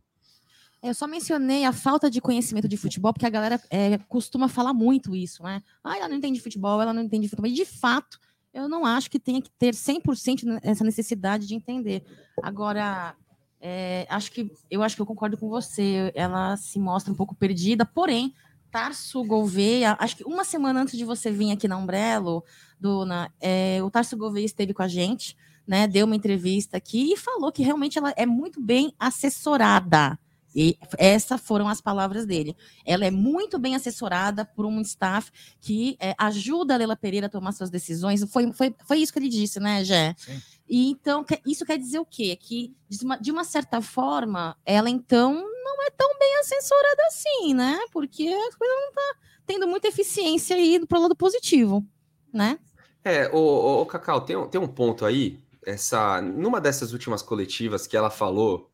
Eu 0.83 0.95
só 0.95 1.07
mencionei 1.07 1.65
a 1.65 1.73
falta 1.73 2.11
de 2.11 2.21
conhecimento 2.21 2.67
de 2.67 2.77
futebol, 2.77 3.13
porque 3.13 3.27
a 3.27 3.31
galera 3.31 3.63
é, 3.71 3.99
costuma 4.09 4.49
falar 4.49 4.75
muito 4.75 5.15
isso, 5.15 5.41
né? 5.45 5.63
Ah, 5.83 5.97
ela 5.97 6.09
não 6.09 6.17
entende 6.17 6.41
futebol, 6.41 6.83
ela 6.83 6.93
não 6.93 7.03
entende 7.03 7.29
futebol. 7.29 7.49
E 7.49 7.55
de 7.55 7.65
fato, 7.65 8.19
eu 8.53 8.69
não 8.69 8.85
acho 8.85 9.11
que 9.11 9.19
tenha 9.19 9.41
que 9.41 9.51
ter 9.51 9.75
100% 9.75 10.61
essa 10.63 10.85
necessidade 10.85 11.47
de 11.47 11.55
entender. 11.55 12.05
Agora, 12.43 13.17
é, 13.61 14.07
acho 14.11 14.31
que 14.33 14.53
eu 14.71 14.83
acho 14.83 14.97
que 14.97 15.03
eu 15.03 15.07
concordo 15.07 15.39
com 15.39 15.49
você. 15.49 16.13
Ela 16.15 16.57
se 16.57 16.79
mostra 16.79 17.13
um 17.13 17.17
pouco 17.17 17.35
perdida, 17.35 17.87
porém, 17.87 18.35
Tarso 18.71 19.23
Gouveia, 19.25 19.97
acho 20.01 20.17
que 20.17 20.25
uma 20.25 20.45
semana 20.45 20.81
antes 20.81 20.97
de 20.97 21.05
você 21.05 21.31
vir 21.31 21.53
aqui 21.53 21.69
na 21.69 21.77
Umbrello, 21.77 22.43
Dona, 22.81 23.31
é, 23.41 23.81
o 23.83 23.91
Tarso 23.91 24.17
Gouveia 24.17 24.47
esteve 24.47 24.73
com 24.75 24.83
a 24.83 24.89
gente, 24.89 25.37
né? 25.67 25.87
Deu 25.87 26.07
uma 26.07 26.17
entrevista 26.17 26.77
aqui 26.77 27.13
e 27.13 27.17
falou 27.17 27.53
que 27.53 27.63
realmente 27.63 27.99
ela 27.99 28.13
é 28.17 28.27
muito 28.27 28.61
bem 28.61 28.95
assessorada. 28.99 30.19
E 30.55 30.77
essas 30.99 31.41
foram 31.41 31.69
as 31.69 31.81
palavras 31.81 32.27
dele. 32.27 32.57
Ela 32.85 33.07
é 33.07 33.11
muito 33.11 33.59
bem 33.59 33.75
assessorada 33.75 34.45
por 34.45 34.67
um 34.67 34.81
staff 34.81 35.31
que 35.61 35.97
é, 35.99 36.15
ajuda 36.19 36.75
a 36.75 36.77
Leila 36.77 36.97
Pereira 36.97 37.27
a 37.27 37.31
tomar 37.31 37.53
suas 37.53 37.71
decisões. 37.71 38.23
Foi, 38.31 38.53
foi, 38.53 38.75
foi 38.87 38.99
isso 38.99 39.13
que 39.13 39.19
ele 39.19 39.29
disse, 39.29 39.59
né, 39.59 39.83
Jé? 39.85 40.15
Sim. 40.19 40.41
E 40.69 40.91
então, 40.91 41.25
isso 41.47 41.67
quer 41.67 41.79
dizer 41.79 41.99
o 41.99 42.07
quê? 42.07 42.37
Que, 42.37 42.75
de 42.89 43.05
uma, 43.05 43.17
de 43.19 43.31
uma 43.31 43.45
certa 43.45 43.83
forma, 43.83 44.57
ela 44.65 44.89
então 44.89 45.35
não 45.35 45.83
é 45.85 45.91
tão 45.91 46.19
bem 46.19 46.39
assessorada 46.41 47.03
assim, 47.09 47.55
né? 47.55 47.79
Porque 47.93 48.27
a 48.27 48.57
coisa 48.57 48.75
não 48.75 48.89
está 48.89 49.15
tendo 49.47 49.67
muita 49.67 49.89
eficiência 49.89 50.57
aí 50.57 50.85
para 50.87 50.99
o 50.99 51.03
lado 51.03 51.17
positivo, 51.17 51.85
né? 52.33 52.59
É, 53.05 53.29
o, 53.29 53.83
o, 53.83 53.87
Cacau, 53.87 54.21
tem, 54.21 54.49
tem 54.49 54.61
um 54.61 54.67
ponto 54.67 55.05
aí, 55.05 55.39
essa, 55.67 56.23
numa 56.23 56.61
dessas 56.61 56.93
últimas 56.93 57.21
coletivas 57.21 57.87
que 57.87 57.97
ela 57.97 58.11
falou 58.11 58.72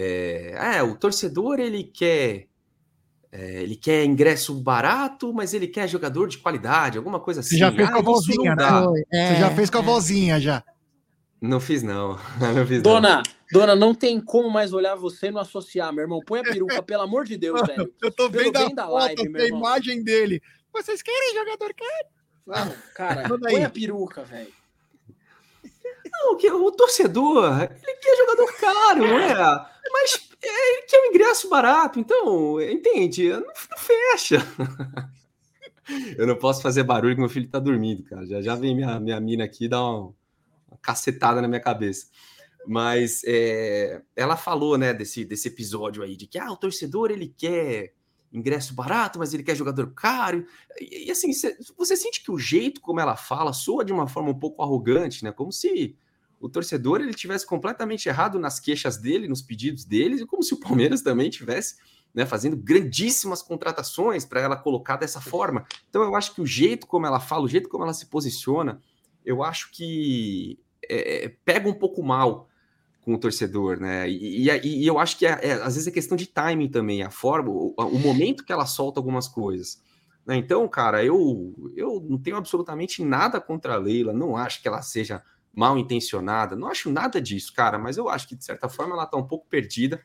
é, 0.00 0.76
é, 0.76 0.82
o 0.82 0.94
torcedor 0.94 1.58
ele 1.58 1.82
quer 1.82 2.46
é, 3.32 3.62
ele 3.62 3.74
quer 3.74 4.04
ingresso 4.04 4.54
barato, 4.54 5.34
mas 5.34 5.52
ele 5.52 5.66
quer 5.66 5.88
jogador 5.88 6.28
de 6.28 6.38
qualidade, 6.38 6.96
alguma 6.96 7.18
coisa 7.18 7.40
assim. 7.40 7.56
Você 7.56 7.58
já 7.58 7.72
fez 7.72 7.88
ah, 7.88 7.92
com 7.92 7.98
a 7.98 8.02
vozinha, 8.02 8.54
né? 8.54 8.64
É, 9.12 9.34
Você 9.34 9.40
já 9.40 9.50
fez 9.50 9.70
com 9.70 9.78
a 9.78 9.82
vozinha 9.82 10.40
já. 10.40 10.62
Não 11.40 11.58
fiz 11.58 11.82
não. 11.82 12.16
não 12.54 12.66
fiz, 12.66 12.80
dona, 12.80 13.16
não. 13.16 13.22
dona, 13.52 13.74
não 13.74 13.92
tem 13.92 14.20
como 14.20 14.48
mais 14.48 14.72
olhar 14.72 14.94
você 14.94 15.26
e 15.26 15.30
não 15.32 15.40
associar, 15.40 15.92
meu 15.92 16.02
irmão. 16.02 16.20
Põe 16.24 16.40
a 16.40 16.44
peruca, 16.44 16.82
pelo 16.82 17.02
amor 17.02 17.24
de 17.24 17.36
Deus, 17.36 17.60
velho. 17.66 17.92
Eu 18.00 18.10
tô 18.12 18.28
vendo 18.28 18.56
a, 18.56 18.68
da 18.68 18.88
live, 18.88 19.26
foto, 19.26 19.36
a 19.36 19.46
imagem 19.46 20.02
dele. 20.02 20.40
Vocês 20.72 21.02
querem 21.02 21.34
jogador 21.34 21.74
caro? 21.74 22.76
cara, 22.94 23.28
põe 23.28 23.64
a 23.64 23.70
peruca, 23.70 24.22
velho. 24.22 24.57
Não, 26.20 26.36
que 26.36 26.50
o 26.50 26.72
torcedor, 26.72 27.62
ele 27.62 27.94
quer 27.96 28.16
jogador 28.16 28.52
caro, 28.54 29.06
não 29.06 29.18
é? 29.18 29.34
Mas 29.92 30.28
é, 30.42 30.72
ele 30.72 30.82
quer 30.82 31.00
um 31.00 31.10
ingresso 31.10 31.48
barato, 31.48 31.98
então, 31.98 32.60
entende? 32.60 33.30
Não, 33.30 33.40
não 33.40 33.78
fecha. 33.78 34.46
eu 36.16 36.26
não 36.26 36.36
posso 36.36 36.62
fazer 36.62 36.82
barulho 36.82 37.14
que 37.14 37.20
meu 37.20 37.30
filho 37.30 37.48
tá 37.48 37.58
dormindo, 37.58 38.02
cara. 38.02 38.26
Já 38.26 38.42
já 38.42 38.54
vem 38.54 38.74
minha, 38.74 38.98
minha 39.00 39.20
mina 39.20 39.44
aqui 39.44 39.68
dar 39.68 39.82
uma, 39.82 40.14
uma 40.68 40.78
cacetada 40.82 41.40
na 41.40 41.48
minha 41.48 41.60
cabeça. 41.60 42.06
Mas 42.66 43.22
é, 43.24 44.02
ela 44.14 44.36
falou, 44.36 44.76
né, 44.76 44.92
desse, 44.92 45.24
desse 45.24 45.48
episódio 45.48 46.02
aí, 46.02 46.16
de 46.16 46.26
que 46.26 46.38
ah, 46.38 46.52
o 46.52 46.56
torcedor 46.56 47.10
ele 47.10 47.34
quer 47.36 47.94
ingresso 48.30 48.74
barato, 48.74 49.18
mas 49.18 49.32
ele 49.32 49.42
quer 49.42 49.56
jogador 49.56 49.92
caro. 49.94 50.46
E, 50.80 51.06
e 51.06 51.10
assim, 51.10 51.32
cê, 51.32 51.56
você 51.76 51.96
sente 51.96 52.22
que 52.22 52.30
o 52.30 52.38
jeito 52.38 52.80
como 52.80 53.00
ela 53.00 53.16
fala 53.16 53.52
soa 53.52 53.84
de 53.84 53.92
uma 53.92 54.06
forma 54.06 54.30
um 54.30 54.38
pouco 54.38 54.62
arrogante, 54.62 55.24
né? 55.24 55.32
Como 55.32 55.50
se 55.50 55.96
o 56.40 56.48
torcedor 56.48 57.00
ele 57.00 57.14
tivesse 57.14 57.46
completamente 57.46 58.08
errado 58.08 58.38
nas 58.38 58.60
queixas 58.60 58.96
dele, 58.96 59.28
nos 59.28 59.42
pedidos 59.42 59.84
deles, 59.84 60.20
e 60.20 60.26
como 60.26 60.42
se 60.42 60.54
o 60.54 60.60
Palmeiras 60.60 61.02
também 61.02 61.30
tivesse 61.30 61.76
né, 62.14 62.24
fazendo 62.24 62.56
grandíssimas 62.56 63.42
contratações 63.42 64.24
para 64.24 64.40
ela 64.40 64.56
colocar 64.56 64.96
dessa 64.96 65.20
forma. 65.20 65.66
Então 65.88 66.02
eu 66.02 66.14
acho 66.14 66.34
que 66.34 66.40
o 66.40 66.46
jeito 66.46 66.86
como 66.86 67.06
ela 67.06 67.20
fala, 67.20 67.44
o 67.44 67.48
jeito 67.48 67.68
como 67.68 67.84
ela 67.84 67.94
se 67.94 68.06
posiciona, 68.06 68.80
eu 69.24 69.42
acho 69.42 69.70
que 69.72 70.58
é, 70.88 71.24
é 71.24 71.28
pega 71.44 71.68
um 71.68 71.74
pouco 71.74 72.02
mal 72.02 72.48
com 73.02 73.14
o 73.14 73.18
torcedor, 73.18 73.80
né? 73.80 74.08
E, 74.08 74.48
e, 74.48 74.82
e 74.82 74.86
eu 74.86 74.98
acho 74.98 75.16
que 75.18 75.26
é, 75.26 75.38
é, 75.42 75.52
às 75.52 75.74
vezes 75.74 75.86
é 75.86 75.90
questão 75.90 76.16
de 76.16 76.26
timing 76.26 76.68
também, 76.68 77.02
a 77.02 77.10
forma, 77.10 77.50
o, 77.50 77.74
o 77.76 77.98
momento 77.98 78.44
que 78.44 78.52
ela 78.52 78.66
solta 78.66 79.00
algumas 79.00 79.26
coisas. 79.26 79.82
Né? 80.26 80.36
Então, 80.36 80.68
cara, 80.68 81.02
eu, 81.02 81.72
eu 81.74 82.04
não 82.06 82.18
tenho 82.18 82.36
absolutamente 82.36 83.02
nada 83.02 83.40
contra 83.40 83.74
a 83.74 83.78
Leila, 83.78 84.12
não 84.12 84.36
acho 84.36 84.60
que 84.60 84.68
ela 84.68 84.82
seja 84.82 85.22
mal 85.58 85.76
intencionada, 85.76 86.54
não 86.54 86.68
acho 86.68 86.88
nada 86.88 87.20
disso, 87.20 87.52
cara, 87.52 87.76
mas 87.80 87.96
eu 87.96 88.08
acho 88.08 88.28
que 88.28 88.36
de 88.36 88.44
certa 88.44 88.68
forma 88.68 88.94
ela 88.94 89.02
está 89.02 89.16
um 89.16 89.26
pouco 89.26 89.44
perdida 89.48 90.00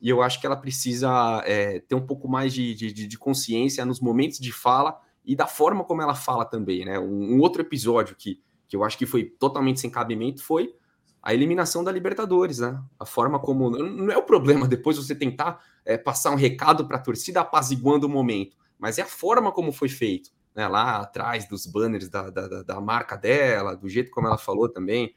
e 0.00 0.08
eu 0.08 0.22
acho 0.22 0.40
que 0.40 0.46
ela 0.46 0.56
precisa 0.56 1.42
é, 1.44 1.80
ter 1.80 1.94
um 1.94 2.06
pouco 2.06 2.26
mais 2.26 2.54
de, 2.54 2.74
de, 2.74 3.06
de, 3.06 3.18
consciência 3.18 3.84
nos 3.84 4.00
momentos 4.00 4.38
de 4.38 4.50
fala 4.50 4.98
e 5.22 5.36
da 5.36 5.46
forma 5.46 5.84
como 5.84 6.00
ela 6.00 6.14
fala 6.14 6.46
também, 6.46 6.86
né? 6.86 6.98
Um, 6.98 7.34
um 7.34 7.40
outro 7.40 7.60
episódio 7.60 8.16
que, 8.16 8.40
que 8.66 8.74
eu 8.74 8.82
acho 8.82 8.96
que 8.96 9.04
foi 9.04 9.24
totalmente 9.24 9.78
sem 9.78 9.90
cabimento 9.90 10.42
foi 10.42 10.74
a 11.22 11.34
eliminação 11.34 11.84
da 11.84 11.92
Libertadores, 11.92 12.60
né? 12.60 12.82
A 12.98 13.04
forma 13.04 13.38
como. 13.38 13.68
Não 13.68 14.10
é 14.10 14.16
o 14.16 14.22
problema 14.22 14.66
depois 14.66 14.96
você 14.96 15.14
tentar 15.14 15.62
é, 15.84 15.98
passar 15.98 16.30
um 16.30 16.36
recado 16.36 16.88
para 16.88 16.96
a 16.96 17.00
torcida 17.00 17.42
apaziguando 17.42 18.06
o 18.06 18.10
momento, 18.10 18.56
mas 18.78 18.96
é 18.96 19.02
a 19.02 19.06
forma 19.06 19.52
como 19.52 19.70
foi 19.70 19.90
feito, 19.90 20.30
né? 20.54 20.68
Lá 20.68 21.00
atrás 21.00 21.48
dos 21.48 21.66
banners 21.66 22.08
da, 22.08 22.30
da, 22.30 22.62
da 22.62 22.80
marca 22.80 23.16
dela, 23.16 23.76
do 23.76 23.88
jeito 23.88 24.10
como 24.10 24.26
ela 24.26 24.38
falou 24.38 24.68
também. 24.68 25.14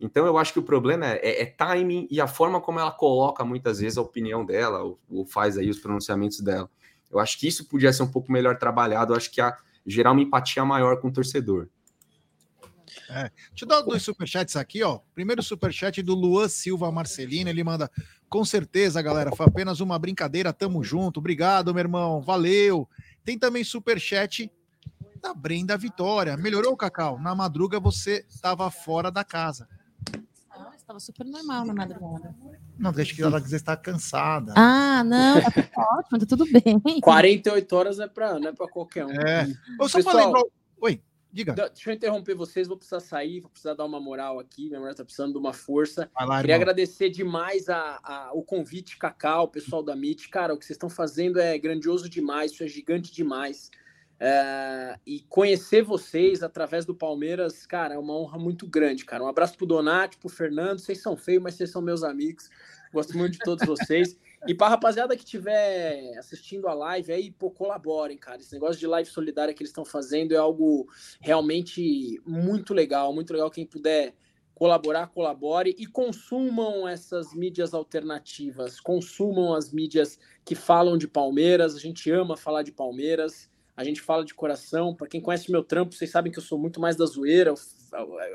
Então 0.00 0.24
eu 0.26 0.38
acho 0.38 0.52
que 0.52 0.58
o 0.58 0.62
problema 0.62 1.06
é, 1.06 1.18
é, 1.22 1.42
é, 1.42 1.46
timing 1.46 2.06
e 2.10 2.20
a 2.20 2.26
forma 2.26 2.60
como 2.60 2.78
ela 2.78 2.92
coloca 2.92 3.44
muitas 3.44 3.80
vezes 3.80 3.98
a 3.98 4.02
opinião 4.02 4.44
dela, 4.44 4.82
ou, 4.82 4.98
ou, 5.10 5.26
faz 5.26 5.58
aí 5.58 5.68
os 5.68 5.78
pronunciamentos 5.78 6.40
dela. 6.40 6.70
Eu 7.10 7.18
acho 7.18 7.38
que 7.38 7.48
isso 7.48 7.68
podia 7.68 7.92
ser 7.92 8.04
um 8.04 8.10
pouco 8.10 8.30
melhor 8.30 8.58
trabalhado, 8.58 9.12
eu 9.12 9.16
acho 9.16 9.30
que 9.30 9.40
a 9.40 9.56
gerar 9.84 10.12
uma 10.12 10.20
empatia 10.20 10.64
maior 10.64 11.00
com 11.00 11.08
o 11.08 11.12
torcedor. 11.12 11.68
É. 13.10 13.30
Eu 13.60 13.66
dar 13.66 13.80
dois 13.82 14.02
superchats 14.02 14.54
aqui, 14.56 14.82
ó. 14.82 15.00
Primeiro 15.14 15.42
superchat 15.42 16.02
do 16.02 16.14
Luan 16.14 16.48
Silva 16.48 16.92
Marcelino, 16.92 17.48
ele 17.48 17.64
manda, 17.64 17.90
com 18.28 18.44
certeza, 18.44 19.00
galera, 19.00 19.34
foi 19.34 19.46
apenas 19.46 19.80
uma 19.80 19.98
brincadeira, 19.98 20.52
tamo 20.52 20.84
junto, 20.84 21.18
obrigado, 21.18 21.72
meu 21.72 21.80
irmão, 21.80 22.20
valeu. 22.20 22.88
Tem 23.24 23.38
também 23.38 23.64
superchat 23.64 24.50
da 25.18 25.34
Brenda 25.34 25.76
Vitória. 25.76 26.36
Melhorou, 26.36 26.76
Cacau? 26.76 27.18
Na 27.18 27.34
madruga 27.34 27.78
você 27.78 28.24
estava 28.28 28.70
fora 28.70 29.10
da 29.10 29.24
casa. 29.24 29.68
Não, 30.56 30.72
estava 30.72 31.00
super 31.00 31.24
normal 31.26 31.64
na 31.66 31.74
madrugada. 31.74 32.34
Não, 32.78 32.92
deixa 32.92 33.14
que 33.14 33.22
ela 33.22 33.40
quiser 33.40 33.56
estar 33.56 33.76
cansada. 33.76 34.54
Ah, 34.56 35.02
não, 35.04 35.40
tá 35.40 35.50
ótimo, 35.98 36.18
tá 36.18 36.26
tudo 36.26 36.44
bem. 36.46 37.00
48 37.00 37.76
horas 37.76 38.00
é 38.00 38.08
para 38.08 38.38
não 38.38 38.48
é 38.48 38.52
para 38.52 38.68
qualquer 38.68 39.04
um. 39.04 39.10
É. 39.10 39.46
Eu 39.78 39.88
só 39.88 39.98
Pessoal, 39.98 40.16
lembrar... 40.16 40.42
Oi. 40.80 41.02
Diga. 41.30 41.52
Deixa 41.52 41.90
eu 41.90 41.94
interromper 41.94 42.34
vocês, 42.34 42.66
vou 42.66 42.76
precisar 42.76 43.00
sair, 43.00 43.40
vou 43.40 43.50
precisar 43.50 43.74
dar 43.74 43.84
uma 43.84 44.00
moral 44.00 44.40
aqui. 44.40 44.68
Minha 44.68 44.80
mulher 44.80 44.94
tá 44.94 45.04
precisando 45.04 45.32
de 45.32 45.38
uma 45.38 45.52
força. 45.52 46.10
Lá, 46.18 46.40
Queria 46.40 46.54
irmão. 46.54 46.62
agradecer 46.62 47.10
demais 47.10 47.68
a, 47.68 48.00
a, 48.02 48.30
o 48.32 48.42
convite, 48.42 48.96
Cacau, 48.96 49.44
o 49.44 49.48
pessoal 49.48 49.82
da 49.82 49.92
MIT. 49.92 50.30
Cara, 50.30 50.54
o 50.54 50.58
que 50.58 50.64
vocês 50.64 50.76
estão 50.76 50.88
fazendo 50.88 51.38
é 51.38 51.58
grandioso 51.58 52.08
demais, 52.08 52.52
isso 52.52 52.64
é 52.64 52.66
gigante 52.66 53.12
demais. 53.12 53.70
É, 54.20 54.98
e 55.06 55.20
conhecer 55.28 55.82
vocês 55.82 56.42
através 56.42 56.84
do 56.84 56.94
Palmeiras, 56.94 57.64
cara, 57.64 57.94
é 57.94 57.98
uma 57.98 58.16
honra 58.16 58.38
muito 58.38 58.66
grande, 58.66 59.04
cara. 59.04 59.22
Um 59.22 59.28
abraço 59.28 59.56
pro 59.56 59.66
Donati, 59.66 60.18
pro 60.18 60.28
Fernando. 60.28 60.80
Vocês 60.80 61.00
são 61.00 61.16
feios, 61.16 61.42
mas 61.42 61.54
vocês 61.54 61.70
são 61.70 61.80
meus 61.80 62.02
amigos. 62.02 62.50
Gosto 62.92 63.16
muito 63.16 63.32
de 63.32 63.38
todos 63.38 63.64
vocês. 63.66 64.18
E 64.46 64.54
para 64.54 64.68
rapaziada 64.68 65.16
que 65.16 65.24
estiver 65.24 66.16
assistindo 66.18 66.68
a 66.68 66.74
live 66.74 67.12
aí, 67.12 67.30
pô, 67.30 67.50
colaborem, 67.50 68.16
cara. 68.16 68.40
Esse 68.40 68.52
negócio 68.52 68.78
de 68.78 68.86
live 68.86 69.08
solidária 69.08 69.54
que 69.54 69.62
eles 69.62 69.70
estão 69.70 69.84
fazendo 69.84 70.32
é 70.32 70.36
algo 70.36 70.88
realmente 71.20 72.20
muito 72.26 72.74
legal, 72.74 73.12
muito 73.12 73.32
legal. 73.32 73.50
Quem 73.50 73.66
puder 73.66 74.14
colaborar, 74.54 75.08
colabore 75.08 75.76
e 75.78 75.86
consumam 75.86 76.88
essas 76.88 77.32
mídias 77.32 77.72
alternativas, 77.72 78.80
consumam 78.80 79.54
as 79.54 79.72
mídias 79.72 80.18
que 80.44 80.56
falam 80.56 80.98
de 80.98 81.06
Palmeiras. 81.06 81.76
A 81.76 81.78
gente 81.78 82.10
ama 82.10 82.36
falar 82.36 82.62
de 82.62 82.72
Palmeiras 82.72 83.48
a 83.78 83.84
gente 83.84 84.00
fala 84.00 84.24
de 84.24 84.34
coração. 84.34 84.92
Para 84.92 85.06
quem 85.06 85.20
conhece 85.20 85.52
meu 85.52 85.62
trampo, 85.62 85.94
vocês 85.94 86.10
sabem 86.10 86.32
que 86.32 86.38
eu 86.40 86.42
sou 86.42 86.58
muito 86.58 86.80
mais 86.80 86.96
da 86.96 87.06
zoeira. 87.06 87.54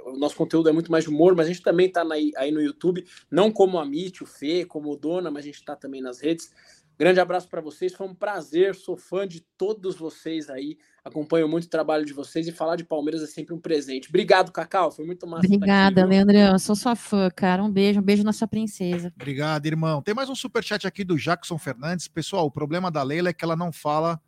O 0.06 0.18
nosso 0.18 0.38
conteúdo 0.38 0.70
é 0.70 0.72
muito 0.72 0.90
mais 0.90 1.04
de 1.04 1.10
humor, 1.10 1.36
mas 1.36 1.48
a 1.48 1.50
gente 1.50 1.62
também 1.62 1.88
está 1.88 2.02
aí 2.38 2.50
no 2.50 2.62
YouTube, 2.62 3.06
não 3.30 3.52
como 3.52 3.78
a 3.78 3.86
Mitch, 3.86 4.22
o 4.22 4.26
Fê, 4.26 4.64
como 4.64 4.90
o 4.90 4.96
Dona, 4.96 5.30
mas 5.30 5.44
a 5.44 5.48
gente 5.48 5.56
está 5.56 5.76
também 5.76 6.02
nas 6.02 6.22
redes. 6.22 6.50
Grande 6.98 7.20
abraço 7.20 7.50
para 7.50 7.60
vocês, 7.60 7.94
foi 7.94 8.08
um 8.08 8.16
prazer, 8.16 8.74
sou 8.74 8.96
fã 8.96 9.28
de 9.28 9.42
todos 9.58 9.98
vocês 9.98 10.50
aí, 10.50 10.78
acompanho 11.04 11.50
muito 11.50 11.66
o 11.66 11.70
trabalho 11.70 12.06
de 12.06 12.14
vocês 12.14 12.48
e 12.48 12.52
falar 12.52 12.78
de 12.78 12.86
Palmeiras 12.86 13.22
é 13.22 13.28
sempre 13.28 13.54
um 13.54 13.60
presente. 13.60 14.08
Obrigado, 14.08 14.50
Cacau, 14.50 14.92
foi 14.92 15.06
muito 15.06 15.28
massa. 15.28 15.46
Obrigada, 15.46 16.06
Leandrão, 16.06 16.58
sou 16.58 16.76
sua 16.76 16.96
fã, 16.96 17.30
cara. 17.36 17.62
Um 17.62 17.70
beijo, 17.70 18.00
um 18.00 18.04
beijo 18.04 18.24
na 18.24 18.32
sua 18.32 18.48
princesa. 18.48 19.12
Obrigado, 19.14 19.66
irmão. 19.66 20.02
Tem 20.02 20.14
mais 20.14 20.30
um 20.30 20.36
super 20.36 20.64
chat 20.64 20.88
aqui 20.88 21.04
do 21.04 21.18
Jackson 21.18 21.58
Fernandes. 21.58 22.08
Pessoal, 22.08 22.46
o 22.46 22.52
problema 22.52 22.90
da 22.90 23.04
Leila 23.04 23.30
é 23.30 23.34
que 23.34 23.44
ela 23.44 23.58
não 23.58 23.72
fala 23.74 24.22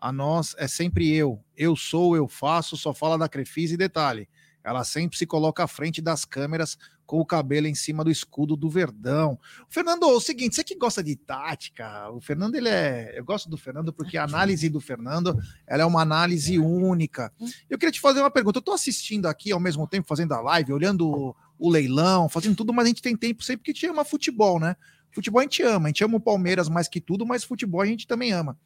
a 0.00 0.12
nós 0.12 0.54
é 0.58 0.68
sempre 0.68 1.12
eu. 1.12 1.42
Eu 1.56 1.76
sou, 1.76 2.16
eu 2.16 2.28
faço, 2.28 2.76
só 2.76 2.94
fala 2.94 3.18
da 3.18 3.28
Crefisa 3.28 3.74
e 3.74 3.76
detalhe. 3.76 4.28
Ela 4.62 4.84
sempre 4.84 5.16
se 5.16 5.26
coloca 5.26 5.64
à 5.64 5.66
frente 5.66 6.02
das 6.02 6.24
câmeras 6.24 6.76
com 7.06 7.18
o 7.18 7.24
cabelo 7.24 7.66
em 7.66 7.74
cima 7.74 8.04
do 8.04 8.10
escudo 8.10 8.54
do 8.54 8.68
Verdão. 8.68 9.38
O 9.68 9.72
Fernando, 9.72 10.02
o 10.02 10.20
seguinte, 10.20 10.54
você 10.54 10.62
que 10.62 10.76
gosta 10.76 11.02
de 11.02 11.16
tática, 11.16 12.10
o 12.10 12.20
Fernando 12.20 12.54
ele 12.54 12.68
é, 12.68 13.18
eu 13.18 13.24
gosto 13.24 13.48
do 13.48 13.56
Fernando 13.56 13.94
porque 13.94 14.18
a 14.18 14.24
análise 14.24 14.68
do 14.68 14.78
Fernando, 14.78 15.34
ela 15.66 15.82
é 15.82 15.86
uma 15.86 16.02
análise 16.02 16.58
única. 16.58 17.32
Eu 17.70 17.78
queria 17.78 17.92
te 17.92 18.00
fazer 18.00 18.20
uma 18.20 18.30
pergunta. 18.30 18.58
Eu 18.58 18.60
estou 18.60 18.74
assistindo 18.74 19.26
aqui 19.26 19.50
ao 19.52 19.60
mesmo 19.60 19.86
tempo 19.86 20.06
fazendo 20.06 20.32
a 20.32 20.40
live, 20.42 20.70
olhando 20.70 21.08
o, 21.08 21.36
o 21.58 21.70
leilão, 21.70 22.28
fazendo 22.28 22.54
tudo, 22.54 22.74
mas 22.74 22.84
a 22.84 22.88
gente 22.88 23.00
tem 23.00 23.16
tempo 23.16 23.42
sempre 23.42 23.64
que 23.64 23.72
te 23.72 23.86
ama 23.86 24.04
futebol, 24.04 24.60
né? 24.60 24.76
Futebol 25.10 25.40
a 25.40 25.44
gente 25.44 25.62
ama, 25.62 25.86
a 25.86 25.88
gente 25.88 26.04
ama 26.04 26.18
o 26.18 26.20
Palmeiras 26.20 26.68
mais 26.68 26.88
que 26.88 27.00
tudo, 27.00 27.24
mas 27.24 27.42
futebol 27.42 27.80
a 27.80 27.86
gente 27.86 28.06
também 28.06 28.32
ama. 28.32 28.58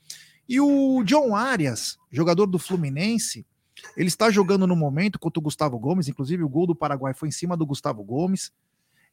E 0.49 0.61
o 0.61 1.03
John 1.05 1.35
Arias, 1.35 1.99
jogador 2.11 2.47
do 2.47 2.59
Fluminense, 2.59 3.47
ele 3.97 4.09
está 4.09 4.31
jogando 4.31 4.67
no 4.67 4.77
momento 4.77 5.19
contra 5.19 5.41
o 5.41 5.43
Gustavo 5.43 5.79
Gomes, 5.79 6.09
inclusive 6.09 6.43
o 6.43 6.49
gol 6.49 6.67
do 6.67 6.75
Paraguai 6.75 7.15
foi 7.15 7.29
em 7.29 7.33
cima 7.33 7.57
do 7.57 7.67
Gustavo 7.67 8.03
Gomes. 8.03 8.53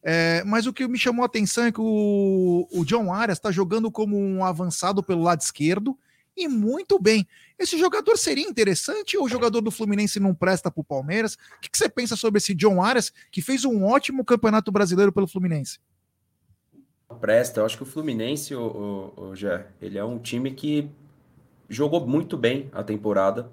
É, 0.02 0.44
mas 0.46 0.66
o 0.66 0.74
que 0.74 0.88
me 0.88 0.98
chamou 0.98 1.24
a 1.24 1.26
atenção 1.26 1.66
é 1.66 1.72
que 1.72 1.82
o, 1.82 2.68
o 2.72 2.86
John 2.86 3.14
Arias 3.14 3.38
está 3.38 3.52
jogando 3.52 3.92
como 3.92 4.18
um 4.18 4.44
avançado 4.44 5.04
pelo 5.04 5.24
lado 5.24 5.42
esquerdo 5.42 5.98
e 6.36 6.48
muito 6.48 6.98
bem. 6.98 7.28
Esse 7.58 7.78
jogador 7.78 8.18
seria 8.18 8.48
interessante 8.48 9.18
ou 9.18 9.26
o 9.26 9.30
jogador 9.30 9.60
do 9.60 9.72
Fluminense 9.72 10.20
não 10.20 10.34
presta 10.34 10.72
para 10.72 10.80
o 10.80 10.86
Palmeiras? 10.86 11.34
O 11.34 11.60
que, 11.62 11.70
que, 11.70 11.78
você 11.78 11.90
pensa 11.90 12.16
sobre 12.16 12.38
esse 12.38 12.56
John 12.56 12.82
Arias, 12.82 13.12
que 13.30 13.42
fez 13.42 13.66
um 13.66 13.84
ótimo 13.84 14.24
campeonato 14.24 14.72
brasileiro 14.72 15.12
pelo 15.12 15.28
Fluminense? 15.28 15.80
Presta, 17.20 17.60
eu 17.60 17.66
acho 17.66 17.76
que 17.76 17.84
o 17.84 17.88
Fluminense, 17.88 18.56
o, 18.56 19.14
o, 19.18 19.24
o 19.30 19.36
Jé, 19.36 19.68
ele 19.82 19.98
é 19.98 20.04
um 20.04 20.18
time 20.18 20.52
que 20.52 20.90
jogou 21.70 22.06
muito 22.06 22.38
bem 22.38 22.70
a 22.72 22.84
temporada. 22.84 23.50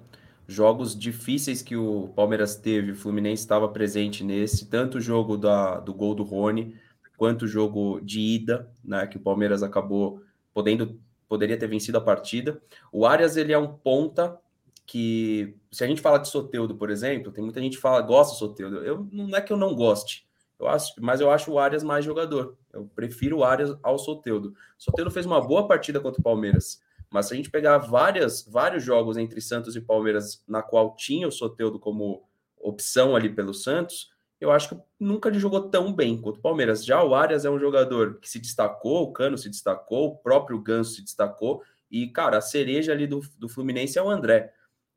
Jogos 0.47 0.97
difíceis 0.97 1.61
que 1.61 1.75
o 1.75 2.09
Palmeiras 2.15 2.55
teve, 2.55 2.91
o 2.91 2.95
Fluminense 2.95 3.43
estava 3.43 3.67
presente 3.67 4.23
nesse, 4.23 4.65
tanto 4.65 4.97
o 4.97 5.01
jogo 5.01 5.37
da, 5.37 5.79
do 5.79 5.93
gol 5.93 6.15
do 6.15 6.23
Rony, 6.23 6.75
quanto 7.17 7.43
o 7.43 7.47
jogo 7.47 7.99
de 8.01 8.19
ida, 8.19 8.69
né, 8.83 9.05
que 9.07 9.17
o 9.17 9.19
Palmeiras 9.19 9.61
acabou 9.61 10.21
podendo 10.53 10.99
poderia 11.27 11.57
ter 11.57 11.67
vencido 11.67 11.97
a 11.97 12.01
partida. 12.01 12.61
O 12.91 13.05
Arias 13.05 13.35
ele 13.35 13.51
é 13.51 13.57
um 13.57 13.67
ponta 13.67 14.39
que 14.85 15.55
se 15.69 15.83
a 15.83 15.87
gente 15.87 16.01
fala 16.01 16.17
de 16.17 16.29
Soteudo, 16.29 16.75
por 16.75 16.89
exemplo, 16.89 17.31
tem 17.31 17.43
muita 17.43 17.59
gente 17.59 17.75
que 17.75 17.81
fala 17.81 18.01
gosta 18.01 18.33
do 18.33 18.39
Soteudo. 18.39 18.77
Eu 18.77 19.07
não 19.11 19.35
é 19.35 19.41
que 19.41 19.51
eu 19.51 19.57
não 19.57 19.75
goste. 19.75 20.25
Eu 20.57 20.67
acho, 20.67 20.93
mas 20.99 21.19
eu 21.19 21.29
acho 21.29 21.51
o 21.51 21.59
Arias 21.59 21.83
mais 21.83 22.05
jogador. 22.05 22.57
Eu 22.71 22.89
prefiro 22.95 23.39
o 23.39 23.43
Arias 23.43 23.77
ao 23.83 23.99
Soteudo. 23.99 24.55
Soteudo 24.77 25.11
fez 25.11 25.25
uma 25.25 25.45
boa 25.45 25.67
partida 25.67 25.99
contra 25.99 26.19
o 26.19 26.23
Palmeiras. 26.23 26.81
Mas 27.09 27.27
se 27.27 27.33
a 27.33 27.37
gente 27.37 27.49
pegar 27.49 27.77
várias, 27.77 28.45
vários 28.45 28.83
jogos 28.83 29.17
entre 29.17 29.39
Santos 29.41 29.75
e 29.75 29.81
Palmeiras, 29.81 30.43
na 30.47 30.61
qual 30.61 30.95
tinha 30.95 31.27
o 31.27 31.31
Soteudo 31.31 31.79
como 31.79 32.23
opção 32.59 33.15
ali 33.15 33.29
pelo 33.29 33.53
Santos, 33.53 34.11
eu 34.39 34.51
acho 34.51 34.69
que 34.69 34.81
nunca 34.99 35.29
ele 35.29 35.39
jogou 35.39 35.69
tão 35.69 35.93
bem 35.93 36.19
quanto 36.19 36.37
o 36.37 36.41
Palmeiras. 36.41 36.85
Já 36.85 37.03
o 37.03 37.15
Arias 37.15 37.45
é 37.45 37.49
um 37.49 37.59
jogador 37.59 38.19
que 38.19 38.29
se 38.29 38.39
destacou, 38.39 39.03
o 39.03 39.11
Cano 39.11 39.37
se 39.37 39.49
destacou, 39.49 40.09
o 40.09 40.17
próprio 40.17 40.59
Ganso 40.59 40.95
se 40.95 41.01
destacou, 41.01 41.63
e, 41.89 42.07
cara, 42.07 42.37
a 42.37 42.41
cereja 42.41 42.91
ali 42.91 43.07
do, 43.07 43.21
do 43.37 43.47
Fluminense 43.47 43.97
é 43.97 44.03
o 44.03 44.09
André. 44.09 44.53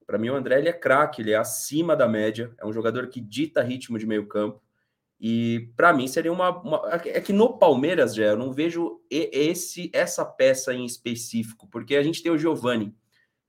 Para 0.06 0.18
mim, 0.18 0.28
o 0.28 0.34
André 0.34 0.58
ele 0.58 0.68
é 0.68 0.72
craque, 0.72 1.22
ele 1.22 1.30
é 1.30 1.36
acima 1.36 1.94
da 1.94 2.08
média, 2.08 2.52
é 2.58 2.66
um 2.66 2.72
jogador 2.72 3.06
que 3.06 3.20
dita 3.20 3.62
ritmo 3.62 3.98
de 3.98 4.06
meio 4.06 4.26
campo. 4.26 4.60
E 5.20 5.70
para 5.76 5.92
mim 5.92 6.08
seria 6.08 6.32
uma, 6.32 6.48
uma, 6.62 6.82
É 7.04 7.20
que 7.20 7.32
no 7.32 7.58
Palmeiras, 7.58 8.14
já 8.14 8.24
eu 8.24 8.38
não 8.38 8.52
vejo 8.52 9.02
esse 9.10 9.90
essa 9.92 10.24
peça 10.24 10.72
em 10.72 10.86
específico, 10.86 11.68
porque 11.70 11.94
a 11.96 12.02
gente 12.02 12.22
tem 12.22 12.32
o 12.32 12.38
Giovani. 12.38 12.94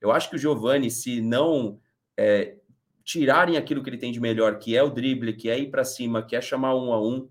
Eu 0.02 0.12
acho 0.12 0.30
que 0.30 0.36
o 0.36 0.40
Giovani, 0.40 0.92
se 0.92 1.22
não 1.22 1.80
é, 2.18 2.58
tirarem 3.04 3.56
aquilo 3.56 3.82
que 3.82 3.90
ele 3.90 3.98
tem 3.98 4.12
de 4.12 4.20
melhor, 4.20 4.60
que 4.60 4.76
é 4.76 4.84
o 4.84 4.90
drible, 4.90 5.34
que 5.34 5.50
é 5.50 5.58
ir 5.58 5.72
para 5.72 5.86
cima, 5.86 6.24
que 6.24 6.36
é 6.36 6.42
chamar 6.42 6.76
um 6.76 6.92
a 6.92 7.02
um, 7.02 7.30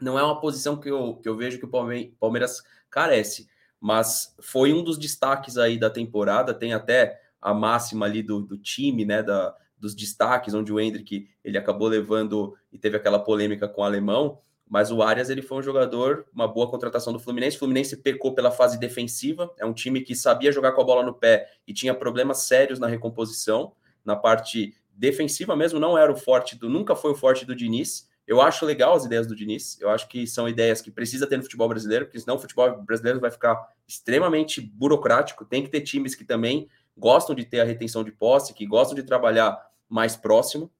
não 0.00 0.18
é 0.18 0.22
uma 0.22 0.40
posição 0.40 0.78
que 0.78 0.88
eu, 0.88 1.16
que 1.16 1.28
eu 1.28 1.36
vejo 1.36 1.58
que 1.58 1.66
o 1.66 2.14
Palmeiras 2.18 2.62
carece. 2.90 3.48
Mas 3.80 4.34
foi 4.40 4.72
um 4.72 4.82
dos 4.82 4.98
destaques 4.98 5.58
aí 5.58 5.78
da 5.78 5.90
temporada, 5.90 6.54
tem 6.54 6.72
até 6.72 7.20
a 7.40 7.52
máxima 7.52 8.06
ali 8.06 8.22
do, 8.22 8.40
do 8.40 8.56
time, 8.56 9.04
né? 9.04 9.22
Da, 9.22 9.54
dos 9.78 9.94
destaques, 9.94 10.54
onde 10.54 10.72
o 10.72 10.80
Hendrick 10.80 11.28
ele 11.44 11.58
acabou 11.58 11.88
levando 11.88 12.54
e 12.72 12.78
teve 12.78 12.96
aquela 12.96 13.18
polêmica 13.18 13.68
com 13.68 13.82
o 13.82 13.84
alemão, 13.84 14.38
mas 14.68 14.90
o 14.90 15.02
Arias 15.02 15.30
ele 15.30 15.42
foi 15.42 15.58
um 15.58 15.62
jogador, 15.62 16.26
uma 16.34 16.48
boa 16.48 16.68
contratação 16.68 17.12
do 17.12 17.20
Fluminense. 17.20 17.56
O 17.56 17.60
Fluminense 17.60 17.96
pecou 17.96 18.34
pela 18.34 18.50
fase 18.50 18.78
defensiva, 18.78 19.52
é 19.58 19.64
um 19.64 19.72
time 19.72 20.00
que 20.00 20.14
sabia 20.14 20.50
jogar 20.50 20.72
com 20.72 20.80
a 20.80 20.84
bola 20.84 21.04
no 21.04 21.14
pé 21.14 21.48
e 21.66 21.72
tinha 21.72 21.94
problemas 21.94 22.38
sérios 22.38 22.78
na 22.78 22.86
recomposição, 22.86 23.72
na 24.04 24.16
parte 24.16 24.74
defensiva 24.96 25.54
mesmo, 25.54 25.78
não 25.78 25.96
era 25.96 26.10
o 26.10 26.16
forte 26.16 26.56
do, 26.56 26.68
nunca 26.68 26.96
foi 26.96 27.12
o 27.12 27.14
forte 27.14 27.44
do 27.44 27.54
Diniz. 27.54 28.08
Eu 28.26 28.40
acho 28.40 28.66
legal 28.66 28.94
as 28.94 29.04
ideias 29.04 29.26
do 29.26 29.36
Diniz, 29.36 29.80
eu 29.80 29.88
acho 29.88 30.08
que 30.08 30.26
são 30.26 30.48
ideias 30.48 30.80
que 30.80 30.90
precisa 30.90 31.28
ter 31.28 31.36
no 31.36 31.44
futebol 31.44 31.68
brasileiro, 31.68 32.06
porque 32.06 32.18
senão 32.18 32.34
o 32.34 32.38
futebol 32.38 32.82
brasileiro 32.82 33.20
vai 33.20 33.30
ficar 33.30 33.68
extremamente 33.86 34.60
burocrático. 34.60 35.44
Tem 35.44 35.62
que 35.62 35.68
ter 35.68 35.82
times 35.82 36.14
que 36.14 36.24
também 36.24 36.68
gostam 36.96 37.34
de 37.34 37.44
ter 37.44 37.60
a 37.60 37.64
retenção 37.64 38.02
de 38.02 38.10
posse, 38.10 38.54
que 38.54 38.66
gostam 38.66 38.94
de 38.94 39.02
trabalhar 39.02 39.58
mais 39.88 40.16
próximo. 40.16 40.70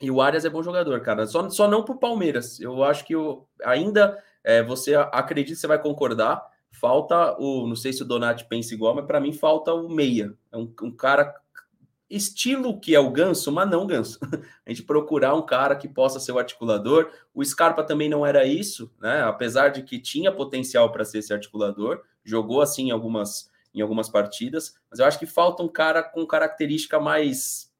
E 0.00 0.10
o 0.10 0.20
Arias 0.20 0.44
é 0.44 0.50
bom 0.50 0.62
jogador, 0.62 1.00
cara. 1.00 1.26
Só, 1.26 1.48
só 1.50 1.68
não 1.68 1.84
pro 1.84 1.98
Palmeiras. 1.98 2.58
Eu 2.58 2.82
acho 2.82 3.04
que 3.04 3.14
o, 3.14 3.46
ainda 3.62 4.18
é, 4.42 4.62
você 4.62 4.94
acredita, 4.94 5.60
você 5.60 5.66
vai 5.66 5.80
concordar. 5.80 6.42
Falta 6.72 7.36
o. 7.38 7.66
Não 7.66 7.76
sei 7.76 7.92
se 7.92 8.02
o 8.02 8.04
Donati 8.04 8.46
pensa 8.48 8.74
igual, 8.74 8.94
mas 8.94 9.04
para 9.04 9.20
mim 9.20 9.32
falta 9.32 9.72
o 9.72 9.88
meia. 9.88 10.34
É 10.50 10.56
um, 10.56 10.72
um, 10.82 10.90
cara 10.90 11.34
estilo 12.10 12.80
que 12.80 12.94
é 12.94 12.98
o 12.98 13.10
Ganso, 13.10 13.52
mas 13.52 13.70
não 13.70 13.86
Ganso. 13.86 14.18
A 14.66 14.70
gente 14.70 14.82
procurar 14.82 15.34
um 15.34 15.42
cara 15.42 15.76
que 15.76 15.86
possa 15.86 16.18
ser 16.18 16.32
o 16.32 16.38
articulador. 16.38 17.10
O 17.34 17.44
Scarpa 17.44 17.84
também 17.84 18.08
não 18.08 18.26
era 18.26 18.44
isso, 18.44 18.90
né? 19.00 19.22
Apesar 19.22 19.68
de 19.68 19.82
que 19.82 20.00
tinha 20.00 20.32
potencial 20.32 20.90
para 20.90 21.04
ser 21.04 21.18
esse 21.18 21.32
articulador, 21.32 22.02
jogou 22.24 22.60
assim 22.60 22.90
algumas 22.90 23.51
em 23.74 23.80
algumas 23.80 24.08
partidas, 24.08 24.74
mas 24.90 24.98
eu 24.98 25.06
acho 25.06 25.18
que 25.18 25.26
falta 25.26 25.62
um 25.62 25.68
cara 25.68 26.02
com 26.02 26.26
característica 26.26 27.00
mais. 27.00 27.70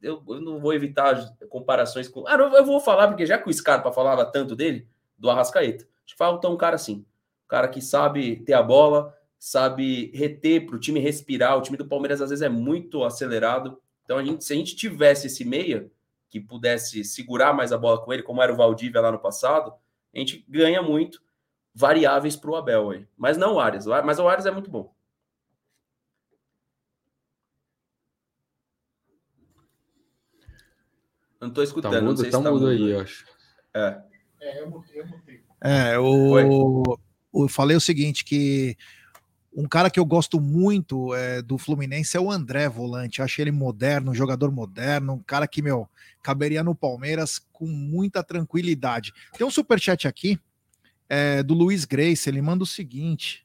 Eu, 0.00 0.22
eu 0.28 0.40
não 0.40 0.60
vou 0.60 0.72
evitar 0.72 1.36
comparações 1.48 2.08
com. 2.08 2.26
Ah, 2.26 2.34
eu 2.34 2.64
vou 2.64 2.80
falar, 2.80 3.08
porque 3.08 3.26
já 3.26 3.38
que 3.38 3.48
o 3.48 3.52
Scarpa 3.52 3.92
falava 3.92 4.24
tanto 4.24 4.54
dele, 4.54 4.88
do 5.16 5.30
Arrascaeta, 5.30 5.84
acho 6.04 6.14
que 6.14 6.16
falta 6.16 6.48
um 6.48 6.56
cara 6.56 6.76
assim. 6.76 7.04
Um 7.44 7.48
cara 7.48 7.68
que 7.68 7.80
sabe 7.80 8.36
ter 8.44 8.54
a 8.54 8.62
bola, 8.62 9.16
sabe 9.38 10.10
reter 10.14 10.66
para 10.66 10.76
o 10.76 10.80
time 10.80 11.00
respirar. 11.00 11.58
O 11.58 11.62
time 11.62 11.76
do 11.76 11.86
Palmeiras 11.86 12.20
às 12.20 12.30
vezes 12.30 12.42
é 12.42 12.48
muito 12.48 13.04
acelerado. 13.04 13.80
Então, 14.04 14.18
a 14.18 14.24
gente, 14.24 14.44
se 14.44 14.52
a 14.52 14.56
gente 14.56 14.76
tivesse 14.76 15.26
esse 15.26 15.44
meia 15.44 15.90
que 16.28 16.40
pudesse 16.40 17.04
segurar 17.04 17.52
mais 17.52 17.72
a 17.72 17.78
bola 17.78 18.02
com 18.02 18.12
ele, 18.12 18.22
como 18.22 18.42
era 18.42 18.52
o 18.52 18.56
Valdívia 18.56 19.00
lá 19.00 19.12
no 19.12 19.18
passado, 19.18 19.74
a 20.14 20.18
gente 20.18 20.44
ganha 20.48 20.80
muito 20.80 21.20
variáveis 21.74 22.36
para 22.36 22.50
o 22.50 22.56
Abel 22.56 22.90
aí. 22.90 23.06
Mas 23.16 23.36
não 23.36 23.54
o 23.54 23.60
Arias. 23.60 23.86
Mas 23.86 24.18
o 24.18 24.28
Arias 24.28 24.46
é 24.46 24.50
muito 24.50 24.70
bom. 24.70 24.94
Não 31.42 31.48
estou 31.48 31.64
escutando. 31.64 31.92
Tá 31.92 32.00
mudo, 32.00 32.22
tá, 32.22 32.30
tá 32.30 32.50
mudo 32.50 32.68
aí, 32.68 32.90
eu 32.90 33.00
acho. 33.00 33.26
É. 33.74 34.00
É, 34.40 34.60
eu 34.62 34.70
mutei. 34.70 35.00
Eu, 35.00 35.06
mutei. 35.06 35.42
é, 35.60 35.98
o, 35.98 36.98
eu 37.34 37.48
falei 37.48 37.76
o 37.76 37.80
seguinte, 37.80 38.24
que 38.24 38.76
um 39.54 39.66
cara 39.66 39.90
que 39.90 39.98
eu 39.98 40.04
gosto 40.04 40.40
muito 40.40 41.14
é, 41.14 41.42
do 41.42 41.58
Fluminense 41.58 42.16
é 42.16 42.20
o 42.20 42.30
André 42.30 42.68
Volante. 42.68 43.18
Eu 43.18 43.24
achei 43.24 43.42
ele 43.42 43.50
moderno, 43.50 44.12
um 44.12 44.14
jogador 44.14 44.52
moderno, 44.52 45.14
um 45.14 45.18
cara 45.18 45.46
que, 45.48 45.60
meu, 45.60 45.88
caberia 46.22 46.62
no 46.62 46.74
Palmeiras 46.74 47.40
com 47.52 47.66
muita 47.66 48.22
tranquilidade. 48.22 49.12
Tem 49.36 49.46
um 49.46 49.50
superchat 49.50 50.06
aqui 50.06 50.38
é, 51.08 51.42
do 51.42 51.54
Luiz 51.54 51.84
Grace, 51.84 52.28
ele 52.28 52.40
manda 52.40 52.62
o 52.62 52.66
seguinte: 52.66 53.41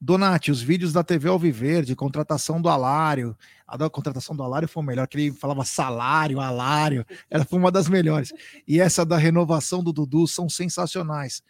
Donati, 0.00 0.52
os 0.52 0.62
vídeos 0.62 0.92
da 0.92 1.02
TV 1.02 1.28
Alviverde, 1.28 1.96
contratação 1.96 2.62
do 2.62 2.68
Alário. 2.68 3.36
A 3.66 3.90
contratação 3.90 4.34
do 4.36 4.42
Alário 4.42 4.68
foi 4.68 4.82
o 4.82 4.86
melhor, 4.86 5.08
que 5.08 5.18
ele 5.18 5.32
falava 5.32 5.64
salário, 5.64 6.40
Alário. 6.40 7.04
Ela 7.28 7.44
foi 7.44 7.58
uma 7.58 7.70
das 7.72 7.88
melhores. 7.88 8.32
E 8.66 8.80
essa 8.80 9.04
da 9.04 9.16
renovação 9.16 9.82
do 9.82 9.92
Dudu 9.92 10.26
são 10.28 10.48
sensacionais. 10.48 11.42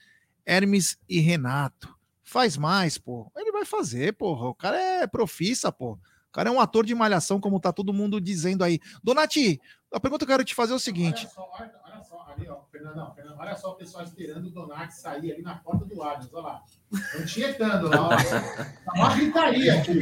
Hermes 0.47 0.99
e 1.09 1.21
Renato. 1.21 1.95
Faz 2.25 2.57
mais, 2.57 2.97
pô. 2.97 3.31
Ele 3.37 3.53
vai 3.53 3.67
fazer, 3.67 4.15
porra. 4.15 4.49
O 4.49 4.55
cara 4.55 4.77
é 4.79 5.07
profissa, 5.07 5.71
pô. 5.71 5.93
O 5.93 6.33
cara 6.33 6.49
é 6.49 6.53
um 6.53 6.61
ator 6.61 6.87
de 6.87 6.95
malhação, 6.95 7.41
como 7.41 7.61
tá 7.61 7.73
todo 7.73 7.93
mundo 7.93 8.21
dizendo 8.21 8.65
aí. 8.65 8.81
Donati, 9.03 9.61
a 9.93 10.01
pergunta 10.01 10.25
que 10.25 10.33
eu 10.33 10.35
quero 10.35 10.45
te 10.45 10.55
fazer 10.55 10.73
é 10.73 10.77
o 10.77 10.81
seguinte. 10.81 11.27
Olha 11.27 11.35
só 11.35 11.88
ali, 12.33 12.49
ó. 12.49 12.61
Fernandão, 12.71 13.15
Fernandão, 13.15 13.39
olha 13.39 13.57
só 13.57 13.71
o 13.71 13.75
pessoal 13.75 14.05
esperando 14.05 14.47
o 14.47 14.51
Donati 14.51 14.95
sair 14.95 15.33
ali 15.33 15.43
na 15.43 15.57
porta 15.57 15.85
do 15.85 16.03
Allianz. 16.03 16.29
Olha 16.33 16.43
lá. 16.43 16.63
Estão 16.93 17.27
tietando 17.27 17.89
lá, 17.89 18.07
ó. 18.07 18.09
Tá 18.09 18.93
uma 18.95 19.15
gritaria 19.17 19.75
aqui. 19.75 19.95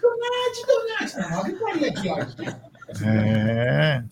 Donati, 0.00 0.66
Donati. 0.66 1.14
Tá 1.14 1.28
uma 1.28 1.42
gritaria 1.42 1.88
aqui, 1.90 2.08
ó. 2.08 3.06
É. 3.06 4.04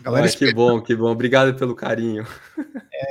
Galera, 0.00 0.30
que 0.30 0.52
bom, 0.52 0.82
que 0.82 0.94
bom. 0.94 1.10
Obrigado 1.10 1.54
pelo 1.54 1.74
carinho. 1.74 2.26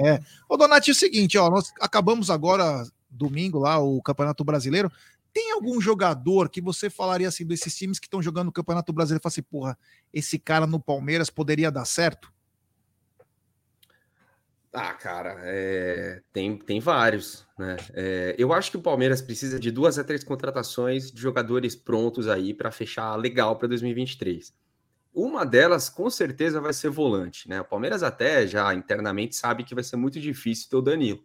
É. 0.03 0.19
Ô, 0.47 0.55
Donati, 0.55 0.91
é 0.91 0.93
o 0.93 0.95
seguinte, 0.95 1.37
ó. 1.37 1.49
Nós 1.49 1.73
acabamos 1.81 2.29
agora, 2.29 2.85
domingo, 3.09 3.59
lá, 3.59 3.79
o 3.79 4.01
Campeonato 4.01 4.43
Brasileiro. 4.43 4.91
Tem 5.33 5.51
algum 5.51 5.81
jogador 5.81 6.47
que 6.47 6.61
você 6.61 6.91
falaria 6.91 7.27
assim 7.27 7.43
desses 7.43 7.75
times 7.75 7.97
que 7.97 8.05
estão 8.05 8.21
jogando 8.21 8.49
o 8.49 8.51
Campeonato 8.51 8.93
Brasileiro 8.93 9.19
e 9.19 9.23
fala 9.23 9.31
assim, 9.31 9.41
porra, 9.41 9.77
esse 10.13 10.37
cara 10.37 10.67
no 10.67 10.79
Palmeiras 10.79 11.31
poderia 11.31 11.71
dar 11.71 11.85
certo? 11.85 12.31
Ah, 14.75 14.93
cara, 14.93 15.39
é, 15.43 16.19
tem, 16.33 16.57
tem 16.57 16.79
vários, 16.79 17.45
né? 17.59 17.77
É, 17.93 18.35
eu 18.39 18.51
acho 18.51 18.71
que 18.71 18.77
o 18.77 18.81
Palmeiras 18.81 19.21
precisa 19.21 19.59
de 19.59 19.69
duas 19.69 19.99
a 19.99 20.03
três 20.03 20.23
contratações 20.23 21.11
de 21.11 21.21
jogadores 21.21 21.75
prontos 21.75 22.27
aí 22.27 22.55
para 22.55 22.71
fechar 22.71 23.15
legal 23.15 23.55
para 23.55 23.67
2023. 23.67 24.51
Uma 25.13 25.45
delas, 25.45 25.89
com 25.89 26.09
certeza, 26.09 26.59
vai 26.59 26.73
ser 26.73 26.89
volante, 26.89 27.47
né? 27.47 27.61
O 27.61 27.65
Palmeiras 27.65 28.01
até 28.01 28.47
já 28.47 28.73
internamente 28.73 29.35
sabe 29.35 29.63
que 29.63 29.75
vai 29.75 29.83
ser 29.83 29.95
muito 29.95 30.19
difícil 30.19 30.67
ter 30.67 30.75
o 30.75 30.81
Danilo. 30.81 31.23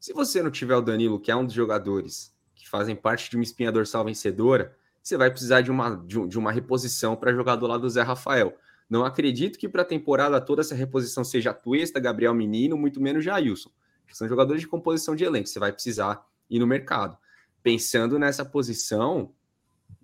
Se 0.00 0.12
você 0.12 0.42
não 0.42 0.50
tiver 0.50 0.74
o 0.74 0.82
Danilo, 0.82 1.20
que 1.20 1.30
é 1.30 1.36
um 1.36 1.44
dos 1.44 1.54
jogadores 1.54 2.34
que 2.52 2.68
fazem 2.68 2.96
parte 2.96 3.30
de 3.30 3.36
uma 3.36 3.44
espinha 3.44 3.70
dorsal 3.70 4.04
vencedora, 4.04 4.76
você 5.00 5.16
vai 5.16 5.30
precisar 5.30 5.60
de 5.60 5.70
uma, 5.70 6.04
de 6.04 6.36
uma 6.36 6.50
reposição 6.50 7.14
para 7.14 7.32
jogar 7.32 7.54
do 7.54 7.66
lado 7.68 7.82
do 7.82 7.90
Zé 7.90 8.02
Rafael. 8.02 8.58
Não 8.88 9.04
acredito 9.04 9.58
que 9.58 9.68
para 9.68 9.82
a 9.82 9.84
temporada 9.84 10.40
toda 10.40 10.62
essa 10.62 10.74
reposição 10.74 11.22
seja 11.22 11.52
Tuesta, 11.52 12.00
Gabriel 12.00 12.32
Menino, 12.32 12.76
muito 12.76 13.00
menos 13.00 13.24
Jailson. 13.24 13.70
São 14.12 14.26
jogadores 14.26 14.62
de 14.62 14.68
composição 14.68 15.14
de 15.14 15.24
elenco. 15.24 15.48
Você 15.48 15.58
vai 15.58 15.72
precisar 15.72 16.24
ir 16.48 16.58
no 16.58 16.66
mercado. 16.66 17.18
Pensando 17.62 18.18
nessa 18.18 18.44
posição, 18.44 19.30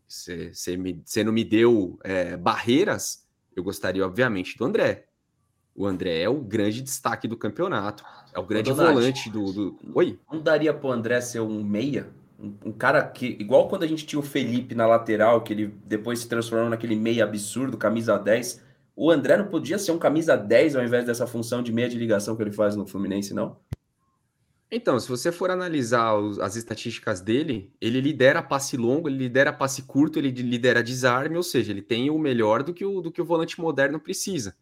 você, 0.06 0.52
não 1.24 1.32
me 1.32 1.44
deu 1.44 1.98
é, 2.04 2.36
barreiras, 2.36 3.26
eu 3.56 3.62
gostaria, 3.62 4.04
obviamente, 4.04 4.58
do 4.58 4.64
André. 4.64 5.06
O 5.74 5.86
André 5.86 6.20
é 6.20 6.28
o 6.28 6.40
grande 6.40 6.82
destaque 6.82 7.26
do 7.26 7.36
campeonato. 7.36 8.04
É 8.32 8.38
o 8.38 8.44
grande 8.44 8.70
volante 8.70 9.30
do, 9.30 9.52
do. 9.52 9.78
Oi? 9.94 10.20
Não 10.30 10.40
daria 10.40 10.74
para 10.74 10.88
o 10.88 10.92
André 10.92 11.20
ser 11.20 11.40
um 11.40 11.64
meia? 11.64 12.08
Um, 12.38 12.54
um, 12.66 12.72
cara 12.72 13.02
que, 13.06 13.26
igual 13.40 13.68
quando 13.68 13.84
a 13.84 13.86
gente 13.86 14.06
tinha 14.06 14.20
o 14.20 14.22
Felipe 14.22 14.74
na 14.74 14.86
lateral, 14.86 15.42
que 15.42 15.52
ele 15.52 15.74
depois 15.84 16.20
se 16.20 16.28
transformou 16.28 16.68
naquele 16.68 16.94
meia 16.94 17.24
absurdo, 17.24 17.76
camisa 17.76 18.18
10 18.18 18.62
o 18.96 19.10
André 19.10 19.36
não 19.36 19.48
podia 19.48 19.78
ser 19.78 19.92
um 19.92 19.98
camisa 19.98 20.36
10 20.36 20.76
ao 20.76 20.84
invés 20.84 21.04
dessa 21.04 21.26
função 21.26 21.62
de 21.62 21.72
meia 21.72 21.88
de 21.88 21.98
ligação 21.98 22.36
que 22.36 22.42
ele 22.42 22.52
faz 22.52 22.76
no 22.76 22.86
Fluminense, 22.86 23.34
não? 23.34 23.58
Então, 24.70 24.98
se 24.98 25.08
você 25.08 25.30
for 25.30 25.50
analisar 25.50 26.14
os, 26.14 26.38
as 26.38 26.56
estatísticas 26.56 27.20
dele, 27.20 27.72
ele 27.80 28.00
lidera 28.00 28.42
passe 28.42 28.76
longo, 28.76 29.08
ele 29.08 29.18
lidera 29.18 29.52
passe 29.52 29.82
curto, 29.82 30.18
ele 30.18 30.30
lidera 30.30 30.82
desarme, 30.82 31.36
ou 31.36 31.42
seja, 31.42 31.70
ele 31.70 31.82
tem 31.82 32.10
o 32.10 32.18
melhor 32.18 32.62
do 32.62 32.74
que 32.74 32.84
o, 32.84 33.00
do 33.00 33.12
que 33.12 33.22
o 33.22 33.24
volante 33.24 33.60
moderno 33.60 34.00
precisa. 34.00 34.56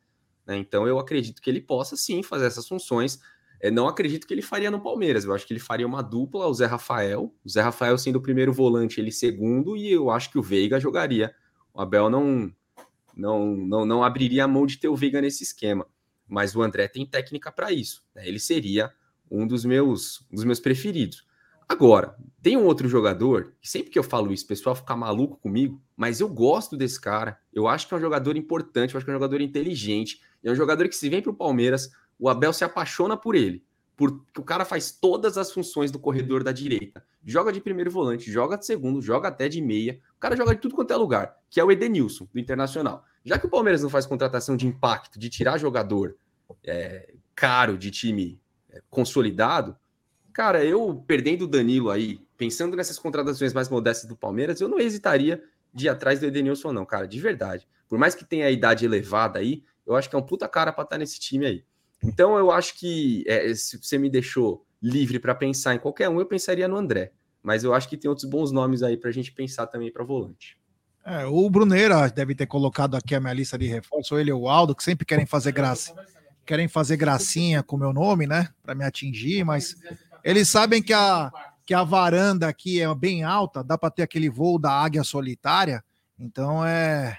Né? 0.46 0.58
Então, 0.58 0.86
eu 0.86 0.98
acredito 0.98 1.40
que 1.40 1.48
ele 1.48 1.60
possa 1.60 1.96
sim 1.96 2.22
fazer 2.22 2.46
essas 2.46 2.68
funções. 2.68 3.20
É, 3.60 3.70
não 3.70 3.88
acredito 3.88 4.26
que 4.26 4.34
ele 4.34 4.42
faria 4.42 4.70
no 4.70 4.82
Palmeiras, 4.82 5.24
eu 5.24 5.32
acho 5.32 5.46
que 5.46 5.52
ele 5.52 5.60
faria 5.60 5.86
uma 5.86 6.02
dupla, 6.02 6.46
o 6.46 6.52
Zé 6.52 6.66
Rafael, 6.66 7.32
o 7.44 7.48
Zé 7.48 7.62
Rafael 7.62 7.96
sendo 7.96 8.16
o 8.16 8.22
primeiro 8.22 8.52
volante, 8.52 9.00
ele 9.00 9.12
segundo, 9.12 9.76
e 9.76 9.90
eu 9.90 10.10
acho 10.10 10.30
que 10.30 10.38
o 10.38 10.42
Veiga 10.42 10.80
jogaria. 10.80 11.34
O 11.72 11.80
Abel 11.80 12.10
não, 12.10 12.52
não, 13.16 13.56
não, 13.56 13.84
não 13.84 14.04
abriria 14.04 14.44
a 14.44 14.48
mão 14.48 14.66
de 14.66 14.78
ter 14.78 14.88
o 14.88 14.96
Veiga 14.96 15.20
nesse 15.20 15.42
esquema. 15.42 15.86
Mas 16.28 16.54
o 16.56 16.62
André 16.62 16.88
tem 16.88 17.06
técnica 17.06 17.52
para 17.52 17.72
isso. 17.72 18.04
Né? 18.14 18.26
Ele 18.26 18.38
seria 18.38 18.92
um 19.30 19.46
dos 19.46 19.64
meus, 19.64 20.20
um 20.30 20.34
dos 20.34 20.44
meus 20.44 20.60
preferidos. 20.60 21.26
Agora, 21.68 22.16
tem 22.42 22.56
um 22.56 22.64
outro 22.64 22.88
jogador, 22.88 23.54
sempre 23.62 23.90
que 23.90 23.98
eu 23.98 24.02
falo 24.02 24.32
isso, 24.32 24.44
o 24.44 24.48
pessoal 24.48 24.74
fica 24.74 24.94
maluco 24.94 25.38
comigo, 25.38 25.80
mas 25.96 26.20
eu 26.20 26.28
gosto 26.28 26.76
desse 26.76 27.00
cara. 27.00 27.38
Eu 27.52 27.66
acho 27.66 27.88
que 27.88 27.94
é 27.94 27.96
um 27.96 28.00
jogador 28.00 28.36
importante, 28.36 28.92
eu 28.92 28.98
acho 28.98 29.04
que 29.04 29.10
é 29.10 29.14
um 29.14 29.16
jogador 29.16 29.40
inteligente. 29.40 30.20
É 30.44 30.50
um 30.50 30.54
jogador 30.54 30.88
que, 30.88 30.96
se 30.96 31.08
vem 31.08 31.22
para 31.22 31.30
o 31.30 31.34
Palmeiras, 31.34 31.90
o 32.18 32.28
Abel 32.28 32.52
se 32.52 32.64
apaixona 32.64 33.16
por 33.16 33.34
ele. 33.34 33.64
Porque 34.10 34.40
o 34.40 34.44
cara 34.44 34.64
faz 34.64 34.90
todas 34.90 35.38
as 35.38 35.52
funções 35.52 35.90
do 35.90 35.98
corredor 35.98 36.42
da 36.42 36.52
direita. 36.52 37.04
Joga 37.24 37.52
de 37.52 37.60
primeiro 37.60 37.90
volante, 37.90 38.30
joga 38.30 38.56
de 38.56 38.66
segundo, 38.66 39.00
joga 39.00 39.28
até 39.28 39.48
de 39.48 39.60
meia. 39.60 40.00
O 40.16 40.20
cara 40.20 40.36
joga 40.36 40.54
de 40.54 40.60
tudo 40.60 40.74
quanto 40.74 40.92
é 40.92 40.96
lugar, 40.96 41.36
que 41.48 41.60
é 41.60 41.64
o 41.64 41.70
Edenilson, 41.70 42.26
do 42.32 42.40
Internacional. 42.40 43.04
Já 43.24 43.38
que 43.38 43.46
o 43.46 43.50
Palmeiras 43.50 43.82
não 43.82 43.90
faz 43.90 44.06
contratação 44.06 44.56
de 44.56 44.66
impacto, 44.66 45.18
de 45.18 45.28
tirar 45.28 45.58
jogador 45.58 46.16
é, 46.64 47.14
caro 47.34 47.78
de 47.78 47.90
time 47.90 48.40
é, 48.70 48.82
consolidado, 48.90 49.76
cara, 50.32 50.64
eu 50.64 51.02
perdendo 51.06 51.42
o 51.42 51.48
Danilo 51.48 51.90
aí, 51.90 52.20
pensando 52.36 52.76
nessas 52.76 52.98
contratações 52.98 53.52
mais 53.52 53.68
modestas 53.68 54.08
do 54.08 54.16
Palmeiras, 54.16 54.60
eu 54.60 54.68
não 54.68 54.80
hesitaria 54.80 55.42
de 55.72 55.86
ir 55.86 55.88
atrás 55.88 56.18
do 56.18 56.26
Edenilson, 56.26 56.72
não, 56.72 56.84
cara, 56.84 57.06
de 57.06 57.20
verdade. 57.20 57.68
Por 57.88 57.98
mais 57.98 58.14
que 58.14 58.24
tenha 58.24 58.46
a 58.46 58.50
idade 58.50 58.84
elevada 58.84 59.38
aí, 59.38 59.62
eu 59.86 59.94
acho 59.94 60.08
que 60.08 60.16
é 60.16 60.18
um 60.18 60.22
puta 60.22 60.48
cara 60.48 60.72
para 60.72 60.84
estar 60.84 60.96
tá 60.96 60.98
nesse 60.98 61.20
time 61.20 61.46
aí. 61.46 61.64
Então 62.02 62.36
eu 62.36 62.50
acho 62.50 62.78
que 62.78 63.24
é, 63.26 63.54
se 63.54 63.76
você 63.76 63.98
me 63.98 64.10
deixou 64.10 64.66
livre 64.82 65.18
para 65.18 65.34
pensar 65.34 65.74
em 65.74 65.78
qualquer 65.78 66.08
um, 66.08 66.18
eu 66.18 66.26
pensaria 66.26 66.66
no 66.66 66.76
André. 66.76 67.12
Mas 67.42 67.64
eu 67.64 67.74
acho 67.74 67.88
que 67.88 67.96
tem 67.96 68.08
outros 68.08 68.28
bons 68.28 68.52
nomes 68.52 68.82
aí 68.82 68.96
para 68.96 69.10
a 69.10 69.12
gente 69.12 69.32
pensar 69.32 69.66
também 69.66 69.92
para 69.92 70.04
volante. 70.04 70.56
É, 71.04 71.26
o 71.26 71.50
Bruneira 71.50 72.08
deve 72.08 72.34
ter 72.34 72.46
colocado 72.46 72.96
aqui 72.96 73.14
a 73.14 73.20
minha 73.20 73.32
lista 73.32 73.58
de 73.58 73.66
reforço, 73.66 74.16
ele 74.16 74.30
e 74.30 74.32
o 74.32 74.48
Aldo, 74.48 74.74
que 74.74 74.84
sempre 74.84 75.04
querem 75.04 75.26
fazer 75.26 75.50
graça, 75.50 75.92
querem 76.46 76.68
fazer 76.68 76.96
gracinha 76.96 77.62
com 77.62 77.74
o 77.74 77.78
meu 77.78 77.92
nome, 77.92 78.26
né, 78.26 78.48
para 78.62 78.74
me 78.74 78.84
atingir, 78.84 79.44
mas 79.44 79.74
eles 80.22 80.48
sabem 80.48 80.80
que 80.80 80.92
a, 80.92 81.32
que 81.66 81.74
a 81.74 81.82
varanda 81.82 82.46
aqui 82.46 82.80
é 82.80 82.94
bem 82.94 83.24
alta, 83.24 83.64
dá 83.64 83.76
para 83.76 83.90
ter 83.90 84.02
aquele 84.02 84.30
voo 84.30 84.60
da 84.60 84.70
águia 84.70 85.02
solitária, 85.02 85.82
então 86.18 86.64
é. 86.64 87.18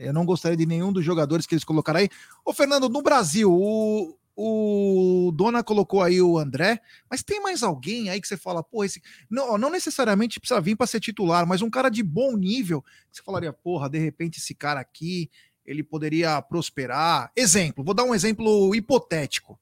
Eu 0.00 0.12
não 0.12 0.24
gostaria 0.24 0.56
de 0.56 0.64
nenhum 0.64 0.92
dos 0.92 1.04
jogadores 1.04 1.44
que 1.44 1.56
eles 1.56 1.64
colocaram 1.64 1.98
aí. 1.98 2.08
Ô, 2.44 2.52
Fernando, 2.52 2.88
no 2.88 3.02
Brasil, 3.02 3.52
o, 3.52 4.16
o 4.40 5.32
Dona 5.32 5.64
colocou 5.64 6.00
aí 6.00 6.22
o 6.22 6.38
André, 6.38 6.80
mas 7.10 7.24
tem 7.24 7.42
mais 7.42 7.64
alguém 7.64 8.08
aí 8.08 8.20
que 8.20 8.28
você 8.28 8.36
fala, 8.36 8.62
pô, 8.62 8.84
esse. 8.84 9.02
Não, 9.28 9.58
não 9.58 9.68
necessariamente 9.68 10.38
precisa 10.38 10.60
vir 10.60 10.76
para 10.76 10.86
ser 10.86 11.00
titular, 11.00 11.44
mas 11.44 11.60
um 11.60 11.68
cara 11.68 11.88
de 11.88 12.04
bom 12.04 12.36
nível, 12.36 12.84
você 13.10 13.20
falaria, 13.20 13.52
porra, 13.52 13.90
de 13.90 13.98
repente 13.98 14.38
esse 14.38 14.54
cara 14.54 14.78
aqui, 14.78 15.28
ele 15.66 15.82
poderia 15.82 16.40
prosperar. 16.40 17.32
Exemplo, 17.34 17.82
vou 17.82 17.92
dar 17.92 18.04
um 18.04 18.14
exemplo 18.14 18.72
hipotético. 18.76 19.58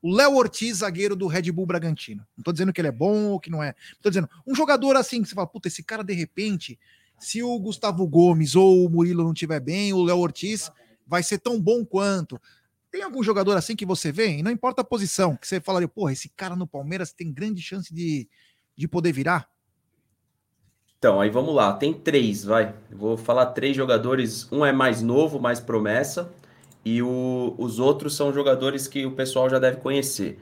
O 0.00 0.14
Léo 0.14 0.36
Ortiz, 0.36 0.78
zagueiro 0.78 1.16
do 1.16 1.26
Red 1.26 1.50
Bull 1.50 1.66
Bragantino. 1.66 2.24
Não 2.36 2.44
tô 2.44 2.52
dizendo 2.52 2.72
que 2.72 2.80
ele 2.80 2.86
é 2.86 2.92
bom 2.92 3.30
ou 3.30 3.40
que 3.40 3.50
não 3.50 3.60
é. 3.60 3.74
Tô 4.00 4.10
dizendo, 4.10 4.30
um 4.46 4.54
jogador 4.54 4.94
assim, 4.94 5.22
que 5.22 5.28
você 5.28 5.34
fala, 5.34 5.48
puta, 5.48 5.66
esse 5.66 5.82
cara 5.82 6.04
de 6.04 6.14
repente, 6.14 6.78
se 7.18 7.42
o 7.42 7.58
Gustavo 7.58 8.06
Gomes 8.06 8.54
ou 8.54 8.86
o 8.86 8.88
Murilo 8.88 9.24
não 9.24 9.34
tiver 9.34 9.58
bem, 9.58 9.92
o 9.92 10.04
Léo 10.04 10.18
Ortiz 10.18 10.70
vai 11.04 11.24
ser 11.24 11.38
tão 11.38 11.60
bom 11.60 11.84
quanto. 11.84 12.40
Tem 12.90 13.02
algum 13.02 13.22
jogador 13.22 13.56
assim 13.56 13.76
que 13.76 13.86
você 13.86 14.10
vê, 14.10 14.38
e 14.38 14.42
não 14.42 14.50
importa 14.50 14.82
a 14.82 14.84
posição, 14.84 15.36
que 15.36 15.46
você 15.46 15.60
falaria, 15.60 15.86
porra, 15.86 16.12
esse 16.12 16.28
cara 16.28 16.56
no 16.56 16.66
Palmeiras 16.66 17.12
tem 17.12 17.32
grande 17.32 17.62
chance 17.62 17.94
de, 17.94 18.28
de 18.76 18.88
poder 18.88 19.12
virar? 19.12 19.48
Então, 20.98 21.20
aí 21.20 21.30
vamos 21.30 21.54
lá. 21.54 21.72
Tem 21.72 21.94
três, 21.94 22.44
vai. 22.44 22.74
vou 22.90 23.16
falar 23.16 23.46
três 23.46 23.74
jogadores. 23.74 24.46
Um 24.52 24.66
é 24.66 24.72
mais 24.72 25.00
novo, 25.00 25.40
mais 25.40 25.58
promessa, 25.58 26.30
e 26.84 27.00
o, 27.00 27.54
os 27.56 27.78
outros 27.78 28.14
são 28.14 28.32
jogadores 28.32 28.86
que 28.86 29.06
o 29.06 29.12
pessoal 29.12 29.48
já 29.48 29.58
deve 29.58 29.78
conhecer. 29.78 30.38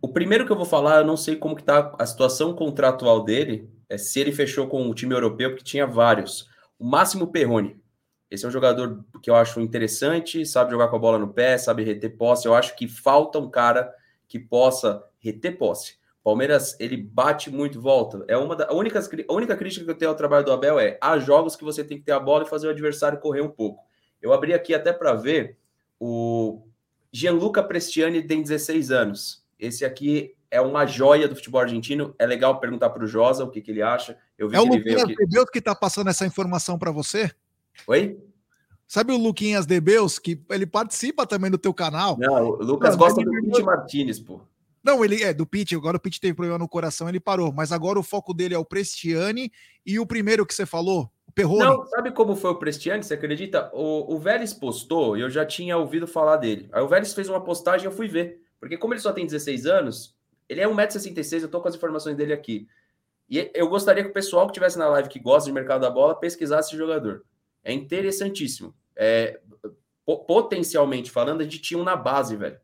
O 0.00 0.08
primeiro 0.08 0.46
que 0.46 0.52
eu 0.52 0.56
vou 0.56 0.64
falar, 0.64 0.98
eu 0.98 1.06
não 1.06 1.16
sei 1.16 1.34
como 1.34 1.56
que 1.56 1.64
tá 1.64 1.92
a 1.98 2.06
situação 2.06 2.54
contratual 2.54 3.24
dele, 3.24 3.68
é 3.88 3.98
se 3.98 4.20
ele 4.20 4.30
fechou 4.30 4.68
com 4.68 4.88
o 4.88 4.94
time 4.94 5.14
europeu, 5.14 5.50
porque 5.50 5.64
tinha 5.64 5.86
vários. 5.86 6.48
O 6.78 6.86
Máximo 6.86 7.28
Perrone. 7.28 7.76
Esse 8.30 8.44
é 8.44 8.48
um 8.48 8.52
jogador 8.52 9.04
que 9.22 9.30
eu 9.30 9.36
acho 9.36 9.60
interessante, 9.60 10.44
sabe 10.44 10.72
jogar 10.72 10.88
com 10.88 10.96
a 10.96 10.98
bola 10.98 11.18
no 11.18 11.32
pé, 11.32 11.56
sabe 11.58 11.84
reter 11.84 12.16
posse. 12.16 12.46
Eu 12.46 12.54
acho 12.54 12.76
que 12.76 12.88
falta 12.88 13.38
um 13.38 13.48
cara 13.48 13.92
que 14.26 14.38
possa 14.38 15.04
reter 15.18 15.56
posse. 15.56 15.98
Palmeiras, 16.24 16.76
ele 16.80 16.96
bate 16.96 17.50
muito 17.50 17.80
volta. 17.80 18.24
É 18.26 18.36
uma 18.36 18.56
da 18.56 18.66
a 18.66 18.74
única, 18.74 18.98
a 18.98 19.32
única 19.32 19.56
crítica 19.56 19.84
que 19.84 19.90
eu 19.92 19.94
tenho 19.96 20.10
ao 20.10 20.16
trabalho 20.16 20.44
do 20.44 20.52
Abel 20.52 20.80
é 20.80 20.98
há 21.00 21.16
jogos 21.20 21.54
que 21.54 21.62
você 21.62 21.84
tem 21.84 21.98
que 21.98 22.04
ter 22.04 22.12
a 22.12 22.18
bola 22.18 22.42
e 22.42 22.48
fazer 22.48 22.66
o 22.66 22.70
adversário 22.70 23.20
correr 23.20 23.42
um 23.42 23.48
pouco. 23.48 23.84
Eu 24.20 24.32
abri 24.32 24.52
aqui 24.52 24.74
até 24.74 24.92
para 24.92 25.14
ver 25.14 25.56
o 26.00 26.66
Gianluca 27.12 27.62
Prestiani 27.62 28.26
tem 28.26 28.42
16 28.42 28.90
anos. 28.90 29.44
Esse 29.58 29.84
aqui 29.84 30.34
é 30.50 30.60
uma 30.60 30.84
joia 30.84 31.28
do 31.28 31.36
futebol 31.36 31.60
argentino. 31.60 32.14
É 32.18 32.26
legal 32.26 32.58
perguntar 32.58 32.90
para 32.90 33.04
o 33.04 33.06
Josa 33.06 33.44
o 33.44 33.50
que, 33.50 33.60
que, 33.60 33.70
ele 33.70 33.82
acha. 33.82 34.18
Eu 34.36 34.48
vi 34.48 34.56
é 34.56 34.60
o 34.60 34.64
Luquinhas 34.64 35.02
aqui... 35.02 35.14
Debeus 35.14 35.48
que 35.50 35.58
está 35.58 35.74
passando 35.74 36.10
essa 36.10 36.26
informação 36.26 36.78
para 36.78 36.90
você? 36.90 37.30
Oi? 37.86 38.18
Sabe 38.86 39.12
o 39.12 39.16
Luquinhas 39.16 39.66
Debeus, 39.66 40.18
que 40.18 40.40
ele 40.50 40.66
participa 40.66 41.26
também 41.26 41.50
do 41.50 41.58
teu 41.58 41.74
canal? 41.74 42.16
Não, 42.18 42.50
o 42.50 42.62
Lucas 42.62 42.90
Não, 42.90 42.98
gosta 42.98 43.22
do 43.22 43.30
Pete 43.30 43.62
Martinez, 43.62 44.20
pô. 44.20 44.40
Não, 44.82 45.04
ele 45.04 45.20
é 45.24 45.34
do 45.34 45.44
Pete, 45.44 45.74
agora 45.74 45.96
o 45.96 46.00
Pete 46.00 46.20
teve 46.20 46.34
problema 46.34 46.58
no 46.58 46.68
coração, 46.68 47.08
ele 47.08 47.18
parou, 47.18 47.52
mas 47.52 47.72
agora 47.72 47.98
o 47.98 48.04
foco 48.04 48.32
dele 48.32 48.54
é 48.54 48.58
o 48.58 48.64
Prestiani 48.64 49.50
e 49.84 49.98
o 49.98 50.06
primeiro 50.06 50.46
que 50.46 50.54
você 50.54 50.64
falou, 50.64 51.10
o 51.26 51.32
Perrone. 51.32 51.64
Não, 51.64 51.84
sabe 51.86 52.12
como 52.12 52.36
foi 52.36 52.50
o 52.50 52.54
Prestiani, 52.54 53.02
você 53.02 53.14
acredita? 53.14 53.68
O, 53.74 54.14
o 54.14 54.18
Vélez 54.20 54.54
postou, 54.54 55.16
e 55.16 55.22
eu 55.22 55.28
já 55.28 55.44
tinha 55.44 55.76
ouvido 55.76 56.06
falar 56.06 56.36
dele. 56.36 56.68
Aí 56.70 56.80
o 56.80 56.86
Vélez 56.86 57.12
fez 57.12 57.28
uma 57.28 57.40
postagem 57.40 57.86
e 57.86 57.88
eu 57.88 57.92
fui 57.92 58.06
ver. 58.06 58.40
Porque 58.60 58.78
como 58.78 58.94
ele 58.94 59.00
só 59.00 59.12
tem 59.12 59.26
16 59.26 59.66
anos, 59.66 60.16
ele 60.48 60.60
é 60.60 60.68
1,66m, 60.68 61.42
eu 61.42 61.48
tô 61.48 61.60
com 61.60 61.66
as 61.66 61.74
informações 61.74 62.16
dele 62.16 62.32
aqui. 62.32 62.68
E 63.28 63.50
eu 63.54 63.68
gostaria 63.68 64.04
que 64.04 64.10
o 64.10 64.14
pessoal 64.14 64.46
que 64.46 64.52
estivesse 64.52 64.78
na 64.78 64.88
live 64.88 65.08
que 65.08 65.18
gosta 65.18 65.48
de 65.48 65.52
mercado 65.52 65.80
da 65.80 65.90
bola 65.90 66.14
pesquisasse 66.14 66.68
esse 66.68 66.76
jogador. 66.76 67.24
É 67.66 67.72
interessantíssimo. 67.72 68.72
É, 68.94 69.40
potencialmente 70.04 71.10
falando, 71.10 71.40
a 71.40 71.44
gente 71.44 71.60
tinha 71.60 71.80
um 71.80 71.82
na 71.82 71.96
base, 71.96 72.36
velho. 72.36 72.58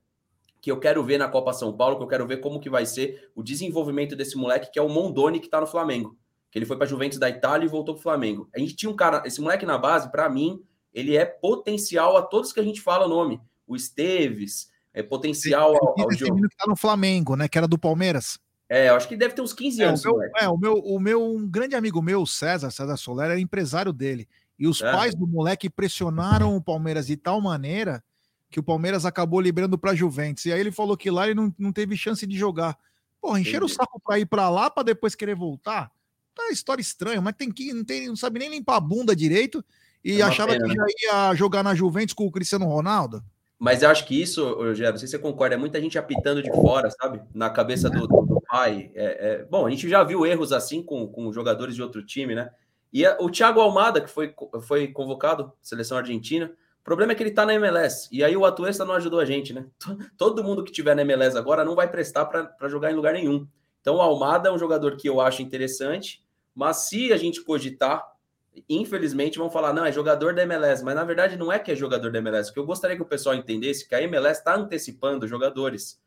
Que 0.60 0.70
eu 0.70 0.78
quero 0.78 1.02
ver 1.02 1.18
na 1.18 1.26
Copa 1.26 1.52
São 1.52 1.76
Paulo, 1.76 1.96
que 1.96 2.04
eu 2.04 2.08
quero 2.08 2.24
ver 2.24 2.36
como 2.36 2.60
que 2.60 2.70
vai 2.70 2.86
ser 2.86 3.30
o 3.34 3.42
desenvolvimento 3.42 4.14
desse 4.14 4.36
moleque, 4.36 4.70
que 4.70 4.78
é 4.78 4.82
o 4.82 4.88
Mondoni, 4.88 5.40
que 5.40 5.48
tá 5.48 5.60
no 5.60 5.66
Flamengo. 5.66 6.16
Que 6.52 6.58
ele 6.58 6.66
foi 6.66 6.76
para 6.76 6.86
Juventus 6.86 7.18
da 7.18 7.28
Itália 7.28 7.66
e 7.66 7.68
voltou 7.68 7.94
pro 7.94 8.02
Flamengo. 8.02 8.48
A 8.54 8.60
gente 8.60 8.76
tinha 8.76 8.90
um 8.90 8.94
cara, 8.94 9.24
esse 9.26 9.40
moleque 9.40 9.66
na 9.66 9.76
base, 9.76 10.08
para 10.12 10.28
mim, 10.28 10.62
ele 10.94 11.16
é 11.16 11.24
potencial 11.24 12.16
a 12.16 12.22
todos 12.22 12.52
que 12.52 12.60
a 12.60 12.64
gente 12.64 12.80
fala 12.80 13.06
o 13.06 13.08
nome. 13.08 13.40
O 13.66 13.74
Esteves, 13.74 14.70
é 14.94 15.02
potencial 15.02 15.74
ao, 15.74 16.00
ao 16.00 16.12
jogo. 16.12 16.48
que 16.48 16.56
tá 16.56 16.66
no 16.68 16.76
Flamengo, 16.76 17.34
né? 17.34 17.48
Que 17.48 17.58
era 17.58 17.66
do 17.66 17.78
Palmeiras. 17.78 18.38
É, 18.68 18.88
eu 18.88 18.94
acho 18.94 19.08
que 19.08 19.16
deve 19.16 19.34
ter 19.34 19.42
uns 19.42 19.52
15 19.52 19.82
anos. 19.82 20.04
É, 20.04 20.08
o 20.08 20.16
meu, 20.16 20.30
é, 20.36 20.48
o 20.48 20.56
meu, 20.56 20.74
o 20.74 21.00
meu 21.00 21.24
um 21.24 21.48
grande 21.48 21.74
amigo 21.74 22.00
meu, 22.00 22.24
César, 22.24 22.70
César 22.70 22.96
Soler, 22.96 23.30
era 23.30 23.40
empresário 23.40 23.92
dele. 23.92 24.28
E 24.58 24.66
os 24.66 24.80
é. 24.80 24.92
pais 24.92 25.14
do 25.14 25.26
moleque 25.26 25.68
pressionaram 25.68 26.56
o 26.56 26.62
Palmeiras 26.62 27.06
de 27.06 27.16
tal 27.16 27.40
maneira 27.40 28.02
que 28.50 28.60
o 28.60 28.62
Palmeiras 28.62 29.06
acabou 29.06 29.40
liberando 29.40 29.78
para 29.78 29.94
Juventus. 29.94 30.44
E 30.44 30.52
aí 30.52 30.60
ele 30.60 30.70
falou 30.70 30.96
que 30.96 31.10
lá 31.10 31.24
ele 31.26 31.34
não, 31.34 31.52
não 31.58 31.72
teve 31.72 31.96
chance 31.96 32.26
de 32.26 32.36
jogar. 32.36 32.78
Porra, 33.20 33.40
encheram 33.40 33.66
o 33.66 33.68
saco 33.68 34.00
para 34.04 34.18
ir 34.18 34.26
para 34.26 34.50
lá 34.50 34.68
para 34.68 34.82
depois 34.82 35.14
querer 35.14 35.34
voltar. 35.34 35.90
Tá 36.34 36.50
história 36.50 36.82
estranha, 36.82 37.20
mas 37.20 37.34
tem 37.36 37.50
que 37.50 37.72
não, 37.72 37.84
tem, 37.84 38.08
não 38.08 38.16
sabe 38.16 38.38
nem 38.38 38.50
limpar 38.50 38.76
a 38.76 38.80
bunda 38.80 39.16
direito 39.16 39.64
e 40.04 40.20
é 40.20 40.22
achava 40.22 40.52
pena, 40.52 40.66
que 40.66 40.74
já 40.74 40.82
né? 40.82 40.88
ia 41.02 41.34
jogar 41.34 41.62
na 41.62 41.74
Juventus 41.74 42.14
com 42.14 42.26
o 42.26 42.30
Cristiano 42.30 42.66
Ronaldo. 42.66 43.22
Mas 43.58 43.82
eu 43.82 43.90
acho 43.90 44.04
que 44.06 44.20
isso, 44.20 44.54
Rogério, 44.54 44.92
não 44.92 44.98
sei 44.98 45.06
se 45.06 45.12
você 45.12 45.18
concorda, 45.20 45.54
é 45.54 45.58
muita 45.58 45.80
gente 45.80 45.96
apitando 45.96 46.42
de 46.42 46.50
fora, 46.50 46.90
sabe? 46.90 47.22
Na 47.32 47.48
cabeça 47.48 47.88
do, 47.88 48.08
do, 48.08 48.22
do 48.22 48.40
pai. 48.40 48.90
É, 48.92 49.04
é... 49.04 49.44
Bom, 49.44 49.66
a 49.66 49.70
gente 49.70 49.88
já 49.88 50.02
viu 50.02 50.26
erros 50.26 50.52
assim 50.52 50.82
com, 50.82 51.06
com 51.06 51.32
jogadores 51.32 51.76
de 51.76 51.82
outro 51.82 52.04
time, 52.04 52.34
né? 52.34 52.50
E 52.92 53.06
a, 53.06 53.16
o 53.20 53.30
Thiago 53.30 53.60
Almada, 53.60 54.00
que 54.00 54.10
foi, 54.10 54.34
foi 54.62 54.88
convocado, 54.88 55.52
seleção 55.62 55.96
argentina, 55.96 56.52
o 56.80 56.84
problema 56.84 57.12
é 57.12 57.14
que 57.14 57.22
ele 57.22 57.30
tá 57.30 57.46
na 57.46 57.54
MLS. 57.54 58.08
E 58.10 58.24
aí 58.24 58.36
o 58.36 58.44
Atuesta 58.44 58.84
não 58.84 58.94
ajudou 58.94 59.20
a 59.20 59.24
gente, 59.24 59.52
né? 59.52 59.66
Todo 60.18 60.42
mundo 60.42 60.64
que 60.64 60.72
tiver 60.72 60.96
na 60.96 61.02
MLS 61.02 61.38
agora 61.38 61.64
não 61.64 61.76
vai 61.76 61.88
prestar 61.88 62.26
para 62.26 62.68
jogar 62.68 62.90
em 62.90 62.96
lugar 62.96 63.14
nenhum. 63.14 63.46
Então 63.80 63.96
o 63.96 64.00
Almada 64.00 64.48
é 64.48 64.52
um 64.52 64.58
jogador 64.58 64.96
que 64.96 65.08
eu 65.08 65.20
acho 65.20 65.42
interessante, 65.42 66.24
mas 66.54 66.88
se 66.88 67.12
a 67.12 67.16
gente 67.16 67.42
cogitar, 67.42 68.04
infelizmente 68.68 69.38
vão 69.38 69.48
falar, 69.48 69.72
não, 69.72 69.84
é 69.84 69.92
jogador 69.92 70.34
da 70.34 70.42
MLS, 70.42 70.84
mas 70.84 70.94
na 70.94 71.04
verdade 71.04 71.36
não 71.36 71.52
é 71.52 71.58
que 71.58 71.70
é 71.70 71.76
jogador 71.76 72.10
da 72.10 72.18
MLS. 72.18 72.52
Que 72.52 72.58
eu 72.58 72.66
gostaria 72.66 72.96
que 72.96 73.02
o 73.02 73.06
pessoal 73.06 73.34
entendesse 73.34 73.88
que 73.88 73.94
a 73.94 74.02
MLS 74.02 74.40
está 74.40 74.56
antecipando 74.56 75.26
jogadores. 75.26 76.00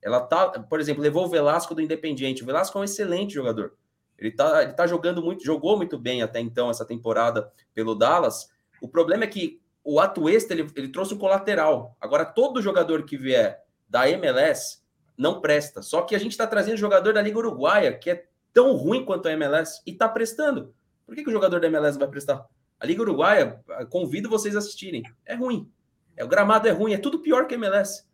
Ela 0.00 0.20
tá, 0.20 0.60
por 0.60 0.78
exemplo, 0.78 1.02
levou 1.02 1.24
o 1.24 1.28
Velasco 1.28 1.74
do 1.74 1.80
Independiente. 1.82 2.42
O 2.42 2.46
Velasco 2.46 2.76
é 2.78 2.80
um 2.82 2.84
excelente 2.84 3.34
jogador. 3.34 3.72
Ele 4.18 4.32
tá, 4.32 4.62
ele 4.62 4.72
tá 4.72 4.86
jogando 4.86 5.22
muito, 5.22 5.44
jogou 5.44 5.76
muito 5.76 5.98
bem 5.98 6.22
até 6.22 6.40
então 6.40 6.68
essa 6.70 6.84
temporada 6.84 7.50
pelo 7.72 7.94
Dallas. 7.94 8.50
O 8.80 8.88
problema 8.88 9.24
é 9.24 9.28
que 9.28 9.60
o 9.84 10.00
Atuesta 10.00 10.52
ele, 10.52 10.68
ele 10.74 10.88
trouxe 10.88 11.14
o 11.14 11.18
colateral. 11.18 11.96
Agora, 12.00 12.24
todo 12.24 12.60
jogador 12.60 13.04
que 13.04 13.16
vier 13.16 13.62
da 13.88 14.08
MLS 14.10 14.82
não 15.16 15.40
presta. 15.40 15.82
Só 15.82 16.02
que 16.02 16.14
a 16.14 16.18
gente 16.18 16.32
está 16.32 16.46
trazendo 16.46 16.76
jogador 16.76 17.14
da 17.14 17.22
Liga 17.22 17.38
Uruguaia, 17.38 17.96
que 17.96 18.10
é 18.10 18.26
tão 18.52 18.74
ruim 18.74 19.04
quanto 19.04 19.28
a 19.28 19.32
MLS, 19.32 19.80
e 19.86 19.92
está 19.92 20.08
prestando. 20.08 20.74
Por 21.06 21.14
que, 21.14 21.22
que 21.22 21.28
o 21.30 21.32
jogador 21.32 21.60
da 21.60 21.68
MLS 21.68 21.98
vai 21.98 22.08
prestar? 22.08 22.44
A 22.78 22.86
Liga 22.86 23.02
Uruguaia, 23.02 23.60
convido 23.88 24.28
vocês 24.28 24.54
a 24.54 24.58
assistirem. 24.58 25.02
É 25.24 25.34
ruim. 25.34 25.70
É, 26.16 26.24
o 26.24 26.28
gramado 26.28 26.68
é 26.68 26.70
ruim, 26.70 26.92
é 26.92 26.98
tudo 26.98 27.20
pior 27.20 27.46
que 27.46 27.54
a 27.54 27.56
MLS. 27.56 28.04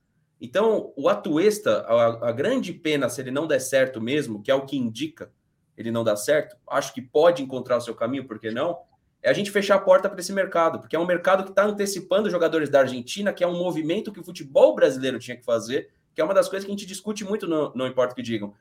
Então, 0.40 0.92
o 0.96 1.08
Atuesta, 1.08 1.80
a, 1.80 2.28
a 2.28 2.32
grande 2.32 2.72
pena, 2.72 3.08
se 3.08 3.20
ele 3.20 3.30
não 3.30 3.46
der 3.46 3.60
certo 3.60 4.00
mesmo, 4.00 4.42
que 4.42 4.50
é 4.50 4.54
o 4.54 4.66
que 4.66 4.76
indica, 4.76 5.32
ele 5.76 5.90
não 5.90 6.04
dá 6.04 6.16
certo, 6.16 6.56
acho 6.68 6.92
que 6.94 7.02
pode 7.02 7.42
encontrar 7.42 7.76
o 7.76 7.80
seu 7.80 7.94
caminho, 7.94 8.26
por 8.26 8.38
que 8.38 8.50
não? 8.50 8.78
É 9.22 9.30
a 9.30 9.32
gente 9.32 9.50
fechar 9.50 9.76
a 9.76 9.80
porta 9.80 10.08
para 10.08 10.20
esse 10.20 10.32
mercado, 10.32 10.78
porque 10.78 10.94
é 10.94 10.98
um 10.98 11.06
mercado 11.06 11.44
que 11.44 11.50
está 11.50 11.64
antecipando 11.64 12.28
jogadores 12.28 12.68
da 12.68 12.80
Argentina, 12.80 13.32
que 13.32 13.42
é 13.42 13.46
um 13.46 13.58
movimento 13.58 14.12
que 14.12 14.20
o 14.20 14.24
futebol 14.24 14.74
brasileiro 14.74 15.18
tinha 15.18 15.36
que 15.36 15.44
fazer, 15.44 15.90
que 16.14 16.20
é 16.20 16.24
uma 16.24 16.34
das 16.34 16.48
coisas 16.48 16.64
que 16.64 16.70
a 16.70 16.74
gente 16.74 16.86
discute 16.86 17.24
muito, 17.24 17.46
no, 17.46 17.72
não 17.74 17.86
importa 17.86 18.12
o 18.12 18.16
que 18.16 18.22
digam. 18.22 18.54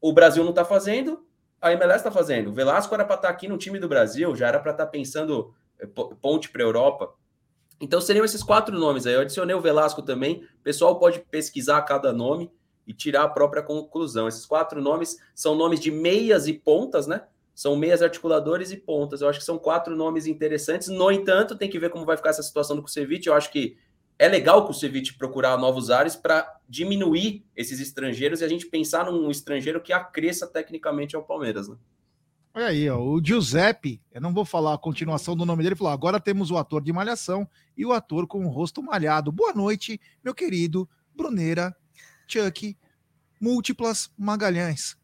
O 0.00 0.12
Brasil 0.12 0.42
não 0.42 0.50
está 0.50 0.64
fazendo, 0.64 1.24
a 1.60 1.72
MLS 1.72 1.98
está 1.98 2.10
fazendo. 2.10 2.50
O 2.50 2.52
Velasco 2.52 2.92
era 2.94 3.04
para 3.04 3.16
estar 3.16 3.28
tá 3.28 3.34
aqui 3.34 3.46
no 3.46 3.56
time 3.56 3.78
do 3.78 3.88
Brasil, 3.88 4.34
já 4.34 4.48
era 4.48 4.58
para 4.58 4.72
estar 4.72 4.86
tá 4.86 4.90
pensando 4.90 5.54
eh, 5.78 5.86
ponte 6.20 6.50
para 6.50 6.62
a 6.62 6.66
Europa. 6.66 7.14
Então 7.80 8.00
seriam 8.00 8.24
esses 8.24 8.42
quatro 8.42 8.78
nomes 8.78 9.06
aí. 9.06 9.14
Eu 9.14 9.20
adicionei 9.20 9.54
o 9.54 9.60
Velasco 9.60 10.02
também. 10.02 10.44
O 10.58 10.62
pessoal 10.62 10.98
pode 10.98 11.20
pesquisar 11.20 11.80
cada 11.82 12.12
nome 12.12 12.50
e 12.90 12.92
tirar 12.92 13.22
a 13.22 13.28
própria 13.28 13.62
conclusão. 13.62 14.26
Esses 14.26 14.44
quatro 14.44 14.82
nomes 14.82 15.16
são 15.32 15.54
nomes 15.54 15.78
de 15.78 15.92
meias 15.92 16.48
e 16.48 16.52
pontas, 16.52 17.06
né? 17.06 17.22
São 17.54 17.76
meias 17.76 18.02
articuladores 18.02 18.72
e 18.72 18.76
pontas. 18.76 19.20
Eu 19.20 19.28
acho 19.28 19.38
que 19.38 19.44
são 19.44 19.56
quatro 19.56 19.94
nomes 19.94 20.26
interessantes. 20.26 20.88
No 20.88 21.08
entanto, 21.08 21.56
tem 21.56 21.70
que 21.70 21.78
ver 21.78 21.90
como 21.90 22.04
vai 22.04 22.16
ficar 22.16 22.30
essa 22.30 22.42
situação 22.42 22.74
do 22.74 22.82
Kusevich. 22.82 23.28
Eu 23.28 23.34
acho 23.34 23.52
que 23.52 23.76
é 24.18 24.26
legal 24.26 24.58
o 24.58 24.66
Kusevich 24.66 25.14
procurar 25.14 25.56
novos 25.56 25.88
ares 25.88 26.16
para 26.16 26.52
diminuir 26.68 27.44
esses 27.54 27.78
estrangeiros 27.78 28.40
e 28.40 28.44
a 28.44 28.48
gente 28.48 28.66
pensar 28.66 29.04
num 29.04 29.30
estrangeiro 29.30 29.80
que 29.80 29.92
acresça 29.92 30.48
tecnicamente 30.48 31.14
ao 31.14 31.22
Palmeiras, 31.22 31.68
né? 31.68 31.76
Olha 32.52 32.66
aí, 32.66 32.90
ó, 32.90 33.00
o 33.00 33.24
Giuseppe, 33.24 34.02
eu 34.10 34.20
não 34.20 34.34
vou 34.34 34.44
falar 34.44 34.74
a 34.74 34.78
continuação 34.78 35.36
do 35.36 35.46
nome 35.46 35.62
dele, 35.62 35.76
falou: 35.76 35.92
agora 35.92 36.18
temos 36.18 36.50
o 36.50 36.58
ator 36.58 36.82
de 36.82 36.92
Malhação 36.92 37.48
e 37.76 37.86
o 37.86 37.92
ator 37.92 38.26
com 38.26 38.44
o 38.44 38.48
rosto 38.48 38.82
malhado. 38.82 39.30
Boa 39.30 39.52
noite, 39.52 40.00
meu 40.24 40.34
querido 40.34 40.88
Bruneira, 41.14 41.72
Chuck, 42.30 42.78
múltiplas 43.40 44.08
Magalhães. 44.16 44.96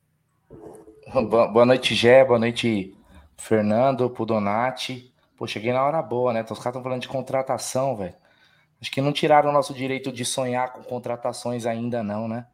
Boa 1.53 1.67
noite, 1.67 1.93
Gé, 1.93 2.25
boa 2.25 2.39
noite, 2.39 2.97
Fernando, 3.37 4.09
pro 4.09 4.25
Donati. 4.25 5.13
Pô, 5.37 5.45
cheguei 5.45 5.73
na 5.73 5.85
hora 5.85 6.01
boa, 6.01 6.33
né? 6.33 6.43
Os 6.43 6.51
caras 6.51 6.67
estão 6.67 6.83
falando 6.85 7.03
de 7.03 7.09
contratação, 7.09 7.97
velho. 7.97 8.15
Acho 8.81 8.93
que 8.93 9.01
não 9.01 9.13
tiraram 9.13 9.51
o 9.51 9.53
nosso 9.53 9.75
direito 9.75 10.13
de 10.13 10.25
sonhar 10.25 10.73
com 10.73 10.85
contratações 10.85 11.67
ainda, 11.67 12.01
não, 12.01 12.29
né? 12.29 12.47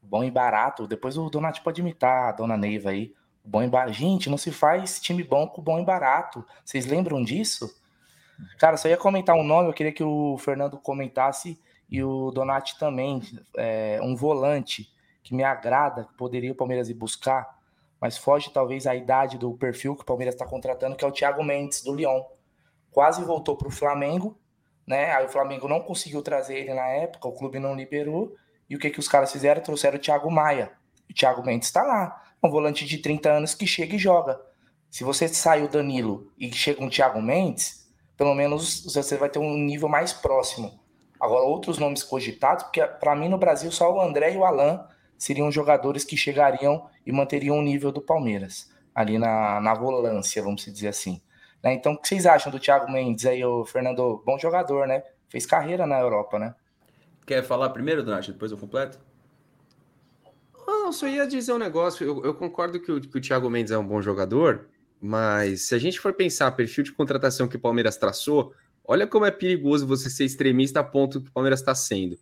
Bom 0.00 0.24
e 0.24 0.30
barato. 0.30 0.86
Depois 0.86 1.18
o 1.18 1.28
Donati 1.28 1.60
pode 1.60 1.82
imitar 1.82 2.30
a 2.30 2.32
dona 2.32 2.56
Neiva 2.56 2.88
aí. 2.88 3.12
Bom 3.44 3.62
e 3.62 3.68
barato. 3.68 3.92
Gente, 3.92 4.30
não 4.30 4.38
se 4.38 4.50
faz 4.50 4.98
time 4.98 5.22
bom 5.22 5.46
com 5.46 5.60
bom 5.60 5.78
e 5.78 5.84
barato. 5.84 6.42
Vocês 6.64 6.86
lembram 6.86 7.22
disso? 7.22 7.68
Cara, 8.58 8.78
só 8.78 8.88
ia 8.88 8.96
comentar 8.96 9.36
um 9.36 9.44
nome, 9.44 9.68
eu 9.68 9.74
queria 9.74 9.92
que 9.92 10.02
o 10.02 10.38
Fernando 10.38 10.78
comentasse 10.78 11.60
e 11.88 12.02
o 12.02 12.30
Donati 12.30 12.78
também. 12.78 13.22
É, 13.56 13.98
um 14.02 14.14
volante 14.14 14.90
que 15.22 15.34
me 15.34 15.42
agrada, 15.42 16.08
poderia 16.16 16.52
o 16.52 16.54
Palmeiras 16.54 16.88
ir 16.88 16.94
buscar, 16.94 17.58
mas 18.00 18.16
foge 18.16 18.50
talvez 18.50 18.86
a 18.86 18.94
idade 18.94 19.38
do 19.38 19.54
perfil 19.54 19.96
que 19.96 20.02
o 20.02 20.06
Palmeiras 20.06 20.34
está 20.34 20.46
contratando, 20.46 20.96
que 20.96 21.04
é 21.04 21.08
o 21.08 21.12
Thiago 21.12 21.42
Mendes, 21.42 21.82
do 21.82 21.94
Lyon. 21.94 22.22
Quase 22.90 23.24
voltou 23.24 23.56
para 23.56 23.68
o 23.68 23.70
Flamengo, 23.70 24.38
né? 24.86 25.12
Aí 25.12 25.26
o 25.26 25.28
Flamengo 25.28 25.68
não 25.68 25.80
conseguiu 25.80 26.22
trazer 26.22 26.58
ele 26.58 26.74
na 26.74 26.86
época, 26.88 27.28
o 27.28 27.32
clube 27.32 27.58
não 27.58 27.74
liberou. 27.74 28.34
E 28.68 28.76
o 28.76 28.78
que, 28.78 28.90
que 28.90 29.00
os 29.00 29.08
caras 29.08 29.32
fizeram? 29.32 29.62
Trouxeram 29.62 29.96
o 29.96 30.00
Thiago 30.00 30.30
Maia. 30.30 30.72
O 31.08 31.14
Thiago 31.14 31.44
Mendes 31.44 31.68
está 31.68 31.82
lá 31.82 32.22
um 32.42 32.50
volante 32.50 32.84
de 32.84 32.98
30 32.98 33.30
anos 33.30 33.54
que 33.54 33.66
chega 33.66 33.96
e 33.96 33.98
joga. 33.98 34.40
Se 34.90 35.04
você 35.04 35.28
sai 35.28 35.62
o 35.62 35.68
Danilo 35.68 36.32
e 36.38 36.52
chega 36.52 36.82
um 36.82 36.88
Thiago 36.88 37.20
Mendes, 37.20 37.86
pelo 38.16 38.34
menos 38.34 38.84
você 38.84 39.16
vai 39.16 39.28
ter 39.28 39.38
um 39.38 39.56
nível 39.56 39.88
mais 39.88 40.12
próximo. 40.12 40.80
Agora, 41.20 41.44
outros 41.44 41.78
nomes 41.78 42.02
cogitados, 42.02 42.64
porque 42.64 42.82
para 42.82 43.14
mim 43.14 43.28
no 43.28 43.38
Brasil 43.38 43.70
só 43.70 43.92
o 43.92 44.00
André 44.00 44.34
e 44.34 44.36
o 44.36 44.44
Alan 44.44 44.86
seriam 45.16 45.50
jogadores 45.50 46.04
que 46.04 46.16
chegariam 46.16 46.88
e 47.06 47.12
manteriam 47.12 47.58
o 47.58 47.62
nível 47.62 47.90
do 47.90 48.02
Palmeiras, 48.02 48.70
ali 48.94 49.18
na, 49.18 49.60
na 49.60 49.74
volância, 49.74 50.42
vamos 50.42 50.64
dizer 50.64 50.88
assim. 50.88 51.20
Né? 51.62 51.74
Então, 51.74 51.92
o 51.92 51.98
que 51.98 52.06
vocês 52.06 52.26
acham 52.26 52.52
do 52.52 52.58
Thiago 52.58 52.90
Mendes 52.90 53.24
aí, 53.26 53.44
o 53.44 53.64
Fernando? 53.64 54.22
Bom 54.24 54.38
jogador, 54.38 54.86
né? 54.86 55.02
Fez 55.28 55.46
carreira 55.46 55.86
na 55.86 55.98
Europa, 55.98 56.38
né? 56.38 56.54
Quer 57.26 57.42
falar 57.42 57.70
primeiro, 57.70 58.04
Donati? 58.04 58.32
Depois 58.32 58.52
eu 58.52 58.58
completo? 58.58 59.00
Não, 60.66 60.92
só 60.92 61.08
ia 61.08 61.26
dizer 61.26 61.52
um 61.52 61.58
negócio. 61.58 62.06
Eu, 62.06 62.24
eu 62.24 62.34
concordo 62.34 62.78
que 62.80 62.92
o, 62.92 63.00
que 63.00 63.18
o 63.18 63.20
Thiago 63.20 63.50
Mendes 63.50 63.72
é 63.72 63.78
um 63.78 63.86
bom 63.86 64.00
jogador, 64.00 64.68
mas 65.00 65.62
se 65.62 65.74
a 65.74 65.78
gente 65.78 65.98
for 65.98 66.12
pensar 66.12 66.52
perfil 66.52 66.84
de 66.84 66.92
contratação 66.92 67.48
que 67.48 67.56
o 67.56 67.60
Palmeiras 67.60 67.96
traçou, 67.96 68.52
olha 68.86 69.06
como 69.06 69.24
é 69.24 69.30
perigoso 69.30 69.86
você 69.86 70.08
ser 70.08 70.24
extremista 70.24 70.80
a 70.80 70.84
ponto 70.84 71.20
que 71.20 71.28
o 71.28 71.32
Palmeiras 71.32 71.60
está 71.60 71.74
sendo. 71.74 72.18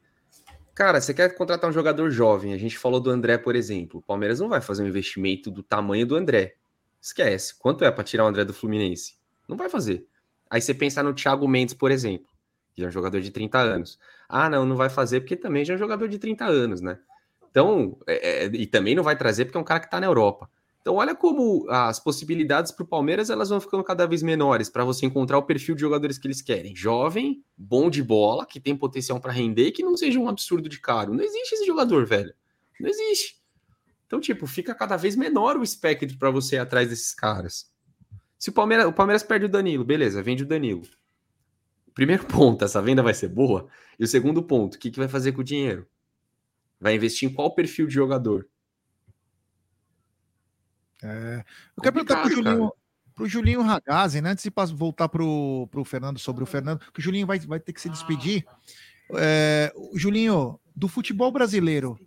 Cara, 0.75 1.01
você 1.01 1.15
quer 1.15 1.35
contratar 1.37 1.71
um 1.71 1.73
jogador 1.73 2.11
jovem? 2.11 2.53
A 2.53 2.59
gente 2.59 2.77
falou 2.77 2.99
do 2.99 3.09
André, 3.09 3.39
por 3.39 3.55
exemplo. 3.55 4.01
O 4.01 4.03
Palmeiras 4.03 4.41
não 4.41 4.49
vai 4.49 4.61
fazer 4.61 4.83
um 4.83 4.89
investimento 4.89 5.51
do 5.51 5.63
tamanho 5.63 6.05
do 6.05 6.17
André. 6.17 6.57
Esquece. 7.01 7.55
Quanto 7.57 7.85
é 7.85 7.91
para 7.91 8.03
tirar 8.03 8.25
o 8.25 8.27
André 8.27 8.45
do 8.45 8.53
Fluminense? 8.53 9.15
Não 9.49 9.57
vai 9.57 9.69
fazer. 9.69 10.07
Aí 10.51 10.61
você 10.61 10.75
pensa 10.75 11.03
no 11.03 11.15
Thiago 11.15 11.47
Mendes, 11.47 11.75
por 11.75 11.91
exemplo, 11.91 12.27
que 12.75 12.83
é 12.83 12.89
um 12.89 12.91
jogador 12.91 13.21
de 13.21 13.31
30 13.31 13.59
anos. 13.59 13.99
Ah, 14.29 14.51
não, 14.51 14.67
não 14.67 14.77
vai 14.77 14.89
fazer 14.89 15.21
porque 15.21 15.37
também 15.37 15.65
já 15.65 15.75
é 15.75 15.77
um 15.77 15.79
jogador 15.79 16.09
de 16.09 16.19
30 16.19 16.45
anos, 16.45 16.81
né? 16.81 16.99
Então, 17.51 17.97
é, 18.07 18.45
é, 18.45 18.47
e 18.47 18.67
também 18.67 18.97
não 18.97 19.05
vai 19.05 19.17
trazer 19.17 19.45
porque 19.45 19.57
é 19.57 19.61
um 19.61 19.65
cara 19.65 19.79
que 19.79 19.87
está 19.87 20.01
na 20.01 20.07
Europa. 20.07 20.51
Então, 20.85 20.97
olha 20.97 21.15
como 21.15 21.67
as 21.71 21.99
possibilidades 21.99 22.71
para 22.71 22.85
o 22.85 22.87
Palmeiras 22.87 23.31
elas 23.31 23.49
vão 23.49 23.59
ficando 23.59 23.83
cada 23.83 24.07
vez 24.07 24.23
menores 24.23 24.69
para 24.69 24.85
você 24.85 25.07
encontrar 25.07 25.39
o 25.39 25.43
perfil 25.43 25.75
de 25.75 25.81
jogadores 25.81 26.19
que 26.19 26.27
eles 26.27 26.43
querem. 26.43 26.77
Jovem, 26.77 27.43
bom 27.57 27.89
de 27.89 28.03
bola, 28.03 28.45
que 28.45 28.61
tem 28.61 28.77
potencial 28.77 29.19
para 29.19 29.33
render 29.33 29.73
que 29.73 29.83
não 29.83 29.97
seja 29.97 30.19
um 30.19 30.29
absurdo 30.29 30.69
de 30.69 30.79
caro. 30.79 31.15
Não 31.15 31.25
existe 31.25 31.55
esse 31.55 31.65
jogador, 31.65 32.05
velho. 32.05 32.35
Não 32.79 32.87
existe. 32.87 33.43
Então, 34.07 34.21
tipo, 34.21 34.47
fica 34.47 34.75
cada 34.75 34.95
vez 34.99 35.17
menor 35.17 35.57
o 35.57 35.63
espectro 35.63 36.19
para 36.19 36.31
você 36.31 36.57
ir 36.57 36.59
atrás 36.59 36.91
desses 36.91 37.15
caras. 37.15 37.73
Se 38.39 38.51
o 38.51 38.53
Palmeiras, 38.53 38.85
o 38.85 38.93
Palmeiras 38.93 39.23
perde 39.23 39.47
o 39.47 39.49
Danilo, 39.49 39.87
beleza, 39.87 40.23
vende 40.23 40.43
o 40.43 40.47
Danilo. 40.47 40.83
Primeiro 41.95 42.27
ponto, 42.29 42.63
essa 42.63 42.83
venda 42.83 43.03
vai 43.03 43.15
ser 43.15 43.29
boa. 43.29 43.69
E 43.99 44.05
o 44.05 44.07
segundo 44.07 44.43
ponto, 44.43 44.75
o 44.75 44.79
que, 44.79 44.91
que 44.91 44.99
vai 44.99 45.09
fazer 45.09 45.33
com 45.33 45.41
o 45.41 45.45
dinheiro? 45.45 45.89
Vai 46.79 46.95
investir 46.95 47.27
em 47.27 47.33
qual 47.33 47.55
perfil 47.55 47.87
de 47.87 47.95
jogador? 47.95 48.47
É, 51.05 51.45
eu 51.77 51.83
quero 51.83 51.95
perguntar 51.95 52.23
para 52.23 52.29
o 52.29 52.31
Julinho, 52.31 52.73
pro 53.15 53.29
Julinho 53.29 53.63
Ragazzi, 53.63 54.23
né? 54.23 54.31
Antes 54.31 54.45
de 54.45 54.75
voltar 54.75 55.09
para 55.09 55.23
o 55.23 55.85
Fernando 55.85 56.19
sobre 56.19 56.43
o 56.43 56.47
Fernando, 56.47 56.81
que 56.93 57.01
o 57.01 57.03
Julinho 57.03 57.27
vai, 57.27 57.39
vai 57.41 57.61
ter 57.61 57.75
que 57.75 57.81
se 57.81 57.91
despedir. 57.91 58.45
É, 59.13 59.73
Julinho, 59.95 60.59
do 60.75 60.89
futebol 60.89 61.31
brasileiro, 61.31 61.99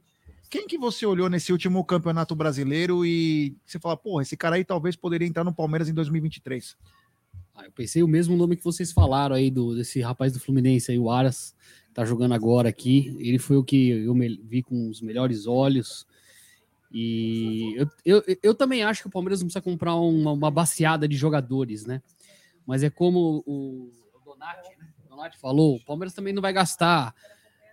quem 0.50 0.66
que 0.66 0.78
você 0.78 1.06
olhou 1.06 1.30
nesse 1.30 1.52
último 1.52 1.84
campeonato 1.86 2.36
brasileiro 2.36 3.06
e 3.06 3.56
você 3.66 3.78
fala, 3.80 3.96
porra, 3.96 4.24
esse 4.24 4.36
cara 4.36 4.56
aí 4.56 4.66
talvez 4.66 4.96
poderia 4.96 5.28
entrar 5.28 5.44
no 5.44 5.54
Palmeiras 5.54 5.88
em 5.88 5.94
2023? 5.94 6.76
Ah, 7.54 7.66
eu 7.66 7.72
pensei 7.72 8.02
o 8.02 8.08
mesmo 8.08 8.36
nome 8.36 8.56
que 8.56 8.64
vocês 8.64 8.92
falaram 8.92 9.36
aí 9.36 9.52
do 9.52 9.76
desse 9.76 10.00
rapaz 10.02 10.34
do 10.34 10.40
Fluminense 10.40 10.92
aí, 10.92 10.98
o 10.98 11.10
Aras 11.10 11.56
tá 11.94 12.06
jogando 12.06 12.34
agora 12.34 12.70
aqui. 12.70 13.16
Ele 13.20 13.40
foi 13.40 13.58
o 13.58 13.64
que 13.64 13.90
eu 13.90 14.14
vi 14.44 14.64
com 14.64 14.90
os 14.90 15.02
melhores 15.02 15.48
olhos. 15.48 16.06
E 16.92 17.76
eu, 17.76 17.90
eu, 18.06 18.38
eu 18.42 18.56
também 18.56 18.84
acho 18.84 19.02
que 19.02 19.08
o 19.08 19.12
Palmeiras 19.12 19.42
não 19.42 19.48
precisa 19.48 19.62
comprar 19.62 19.96
uma, 19.96 20.32
uma 20.32 20.52
baseada 20.52 21.08
de 21.08 21.18
jogadores, 21.18 21.86
né? 21.86 22.02
Mas 22.66 22.84
é 22.84 22.90
como 22.90 23.44
o, 23.46 23.92
o 24.16 24.20
Donati, 24.26 24.70
né? 24.78 24.88
o 25.06 25.10
Donati 25.10 25.38
falou, 25.38 25.76
o 25.76 25.86
Palmeiras 25.86 26.14
também 26.14 26.34
não 26.34 26.42
vai 26.42 26.54
gastar, 26.54 27.14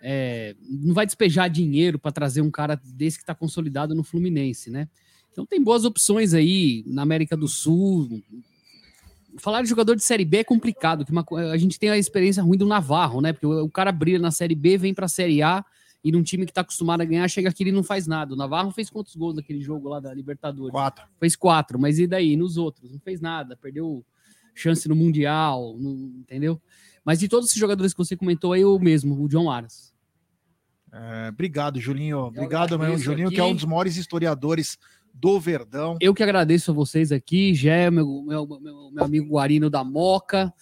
é, 0.01 0.55
não 0.69 0.93
vai 0.93 1.05
despejar 1.05 1.49
dinheiro 1.49 1.97
para 1.97 2.11
trazer 2.11 2.41
um 2.41 2.51
cara 2.51 2.79
desse 2.83 3.17
que 3.17 3.23
está 3.23 3.33
consolidado 3.33 3.95
no 3.95 4.03
Fluminense, 4.03 4.69
né? 4.69 4.87
Então 5.31 5.45
tem 5.45 5.61
boas 5.61 5.83
opções 5.85 6.33
aí 6.33 6.83
na 6.87 7.01
América 7.01 7.35
do 7.35 7.47
Sul, 7.47 8.21
falar 9.37 9.61
de 9.61 9.69
jogador 9.69 9.95
de 9.95 10.03
Série 10.03 10.25
B 10.25 10.37
é 10.37 10.43
complicado, 10.43 11.05
que 11.05 11.11
uma, 11.11 11.25
a 11.51 11.57
gente 11.57 11.79
tem 11.79 11.89
a 11.89 11.97
experiência 11.97 12.43
ruim 12.43 12.57
do 12.57 12.65
Navarro, 12.65 13.21
né? 13.21 13.33
Porque 13.33 13.45
o, 13.45 13.63
o 13.63 13.69
cara 13.69 13.91
brilha 13.91 14.19
na 14.19 14.31
Série 14.31 14.55
B, 14.55 14.77
vem 14.77 14.93
para 14.93 15.05
a 15.05 15.09
Série 15.09 15.41
A 15.41 15.63
e 16.05 16.11
num 16.11 16.21
time 16.21 16.45
que 16.45 16.53
tá 16.53 16.61
acostumado 16.61 17.01
a 17.01 17.05
ganhar, 17.05 17.27
chega 17.27 17.49
aqui 17.49 17.63
e 17.63 17.71
não 17.71 17.81
faz 17.81 18.05
nada. 18.05 18.35
O 18.35 18.37
Navarro 18.37 18.69
fez 18.69 18.91
quantos 18.91 19.15
gols 19.15 19.33
naquele 19.33 19.59
jogo 19.59 19.89
lá 19.89 19.99
da 19.99 20.13
Libertadores? 20.13 20.71
Quatro. 20.71 21.03
Fez 21.19 21.35
quatro, 21.35 21.79
mas 21.79 21.97
e 21.97 22.05
daí? 22.05 22.37
Nos 22.37 22.57
outros? 22.57 22.91
Não 22.91 22.99
fez 22.99 23.19
nada, 23.19 23.57
perdeu 23.57 24.05
chance 24.53 24.87
no 24.87 24.95
Mundial, 24.95 25.75
entendeu? 26.19 26.61
Mas 27.03 27.17
de 27.17 27.27
todos 27.27 27.49
esses 27.49 27.59
jogadores 27.59 27.91
que 27.91 27.97
você 27.97 28.15
comentou 28.15 28.53
aí, 28.53 28.63
o 28.63 28.77
mesmo, 28.77 29.19
o 29.19 29.27
John 29.27 29.49
Aras. 29.49 29.95
É, 30.93 31.29
obrigado, 31.29 31.79
Julinho. 31.79 32.19
Obrigado 32.19 32.77
mesmo, 32.77 32.99
Julinho, 32.99 33.27
aqui. 33.29 33.37
que 33.37 33.41
é 33.41 33.43
um 33.43 33.55
dos 33.55 33.65
maiores 33.65 33.97
historiadores 33.97 34.77
do 35.11 35.39
Verdão. 35.39 35.97
Eu 35.99 36.13
que 36.13 36.21
agradeço 36.21 36.69
a 36.69 36.73
vocês 36.73 37.11
aqui, 37.11 37.51
Gé, 37.55 37.89
meu, 37.89 38.05
meu, 38.21 38.45
meu, 38.61 38.91
meu 38.91 39.03
amigo 39.03 39.27
Guarino 39.29 39.71
da 39.71 39.83
Moca, 39.83 40.53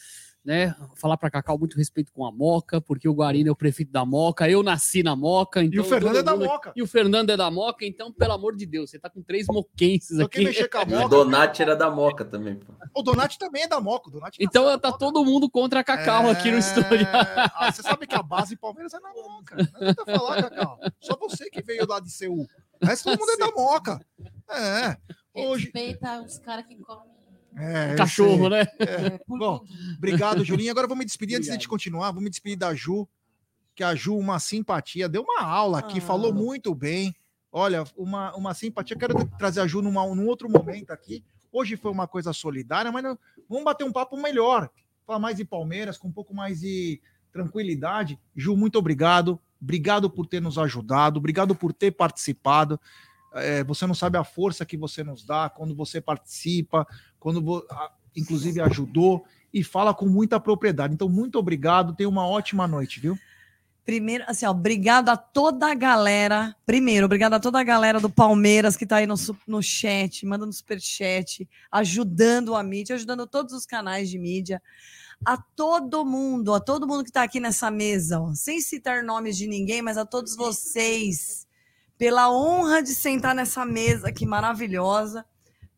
né? 0.44 0.76
Falar 0.96 1.18
para 1.18 1.30
Cacau 1.30 1.58
muito 1.58 1.78
respeito 1.78 2.12
com 2.12 2.26
a 2.26 2.32
Moca, 2.32 2.82
porque 2.82 3.08
o 3.08 3.14
Guarino 3.14 3.50
é 3.50 3.52
o 3.52 3.56
prefeito 3.56 3.92
da 3.92 4.06
Moca, 4.06 4.50
eu 4.50 4.62
nasci 4.62 5.02
na 5.02 5.16
Moca. 5.16 5.64
Então 5.64 5.78
e 5.78 5.80
o 5.80 5.84
Fernando 5.84 6.18
é 6.18 6.24
da 6.24 6.36
Moca. 6.36 6.74
E 6.76 6.82
o 6.82 6.88
Fernando 6.88 7.30
é 7.30 7.38
da 7.38 7.50
Moca, 7.50 7.86
então, 7.86 8.12
pelo 8.12 8.34
amor 8.34 8.56
de 8.56 8.66
Deus, 8.66 8.90
você 8.90 9.00
tá 9.00 9.10
com 9.10 9.22
três 9.22 9.48
moquenses 9.48 10.20
aqui. 10.20 10.44
Mexer 10.44 10.68
com 10.68 10.78
a 10.80 10.86
Moca, 10.86 11.06
o 11.06 11.10
Donati 11.10 11.62
era 11.62 11.76
da 11.76 11.90
Moca 11.90 12.26
também. 12.26 12.56
Pô. 12.58 12.74
O 12.96 13.02
Donati 13.02 13.38
também 13.40 13.64
é 13.64 13.68
da 13.68 13.80
Moca. 13.80 14.12
então 14.40 14.78
tá 14.78 14.92
todo 14.92 15.24
mundo 15.24 15.50
contra 15.50 15.80
a 15.80 15.84
Cacau 15.84 16.26
é... 16.28 16.32
aqui 16.32 16.52
no 16.52 16.58
estúdio. 16.58 17.08
Ah, 17.56 17.72
você 17.72 17.82
sabe 17.82 18.06
que 18.08 18.16
a 18.16 18.22
base 18.24 18.58
Palmeiras 18.58 18.94
é 18.94 19.00
na 19.00 19.10
Moca. 19.14 19.56
Não 19.56 19.64
adianta 19.90 20.06
falar, 20.06 20.44
Cacau. 20.50 20.80
Só 21.00 21.16
você 21.18 21.50
que 21.50 21.62
veio 21.62 21.86
lá 21.88 22.00
de 22.00 22.12
Seul. 22.12 22.46
O 22.82 22.86
resto 22.86 23.06
todo 23.06 23.20
mundo 23.20 23.32
é 23.32 23.38
da 23.38 23.52
Moca. 23.52 24.00
É. 24.50 24.98
Hoje- 25.34 25.66
Respeita 25.66 26.22
os 26.22 26.38
caras 26.40 26.66
que 26.66 26.76
comem. 26.78 27.13
É, 27.56 27.96
Cachorro, 27.96 28.50
né? 28.50 28.62
É, 28.80 29.20
Bom, 29.28 29.64
obrigado, 29.98 30.44
Julinho. 30.44 30.72
Agora 30.72 30.88
vou 30.88 30.98
me 30.98 31.06
despedir 31.06 31.36
antes 31.36 31.46
de 31.46 31.52
a 31.52 31.54
gente 31.54 31.66
Obrigado. 31.68 31.70
continuar. 31.72 32.12
Vou 32.12 32.22
me 32.22 32.30
despedir 32.30 32.58
da 32.58 32.74
Ju, 32.74 33.08
que 33.76 33.84
a 33.84 33.94
Ju, 33.96 34.18
uma 34.18 34.40
simpatia, 34.40 35.08
deu 35.10 35.24
uma 35.24 35.42
aula 35.44 35.80
aqui, 35.80 36.00
Ah. 36.00 36.02
falou 36.02 36.34
muito 36.34 36.74
bem. 36.74 37.14
Olha, 37.52 37.84
uma, 37.96 38.36
uma 38.36 38.54
simpatia. 38.54 38.98
Quero 38.98 39.14
trazer 39.38 39.62
a 39.62 39.68
Ju 39.68 39.82
numa, 39.82 40.04
num 40.16 40.28
outro 40.28 40.50
momento 40.50 40.92
aqui. 40.92 41.24
Hoje 41.52 41.76
foi 41.78 41.92
uma 41.92 42.08
coisa 42.08 42.34
solidária, 42.34 42.92
mas 42.92 43.04
não- 43.04 43.18
vamos 43.48 43.64
bater 43.64 43.84
um 43.84 43.92
papo 43.92 44.18
melhor. 44.18 44.70
Falar 45.06 45.20
mais 45.20 45.38
de 45.38 45.46
Palmeiras, 45.46 45.98
com 45.98 46.08
um 46.08 46.12
pouco 46.12 46.34
mais 46.34 46.62
de 46.62 47.00
tranquilidade. 47.32 48.18
Ju, 48.36 48.56
muito 48.56 48.78
obrigado. 48.80 49.40
Obrigado 49.62 50.10
por 50.10 50.26
ter 50.28 50.42
nos 50.42 50.58
ajudado. 50.58 51.18
Obrigado 51.20 51.54
por 51.56 51.72
ter 51.74 51.92
participado. 51.92 52.80
É, 53.36 53.64
você 53.64 53.88
não 53.88 53.96
sabe 53.96 54.18
a 54.18 54.24
força 54.24 54.66
que 54.66 54.78
você 54.78 55.04
nos 55.04 55.26
dá 55.26 55.50
quando 55.50 55.76
você 55.76 56.00
participa, 56.00 56.88
quando 57.24 57.66
inclusive 58.16 58.60
ajudou 58.60 59.24
e 59.54 59.64
fala 59.64 59.94
com 59.94 60.06
muita 60.06 60.40
propriedade. 60.40 60.94
Então, 60.94 61.08
muito 61.08 61.40
obrigado. 61.40 61.96
Tenha 61.96 62.10
uma 62.10 62.28
ótima 62.28 62.68
noite, 62.68 63.00
viu? 63.00 63.18
Primeiro, 63.86 64.24
assim, 64.28 64.46
ó, 64.46 64.52
obrigado 64.52 65.10
a 65.10 65.18
toda 65.18 65.72
a 65.72 65.74
galera. 65.74 66.56
Primeiro, 66.66 67.06
obrigado 67.06 67.34
a 67.34 67.40
toda 67.40 67.60
a 67.60 67.64
galera 67.64 68.00
do 68.00 68.10
Palmeiras 68.10 68.76
que 68.76 68.86
tá 68.86 68.98
aí 68.98 69.08
no, 69.08 69.16
no 69.48 69.62
chat, 69.62 70.26
mandando 70.26 70.54
superchat, 70.54 71.48
ajudando 71.72 72.56
a 72.56 72.64
mídia, 72.64 72.96
ajudando 72.96 73.28
todos 73.28 73.54
os 73.54 73.66
canais 73.66 74.10
de 74.10 74.18
mídia. 74.18 74.62
A 75.26 75.38
todo 75.38 76.06
mundo, 76.06 76.54
a 76.54 76.60
todo 76.60 76.88
mundo 76.88 77.04
que 77.04 77.12
tá 77.12 77.24
aqui 77.24 77.40
nessa 77.40 77.72
mesa, 77.72 78.20
ó, 78.20 78.34
sem 78.34 78.60
citar 78.60 79.04
nomes 79.04 79.38
de 79.38 79.48
ninguém, 79.48 79.82
mas 79.82 79.98
a 79.98 80.06
todos 80.06 80.36
vocês, 80.36 81.48
pela 81.98 82.32
honra 82.32 82.82
de 82.82 82.96
sentar 82.96 83.36
nessa 83.36 83.66
mesa 83.66 84.10
aqui 84.10 84.26
maravilhosa, 84.26 85.26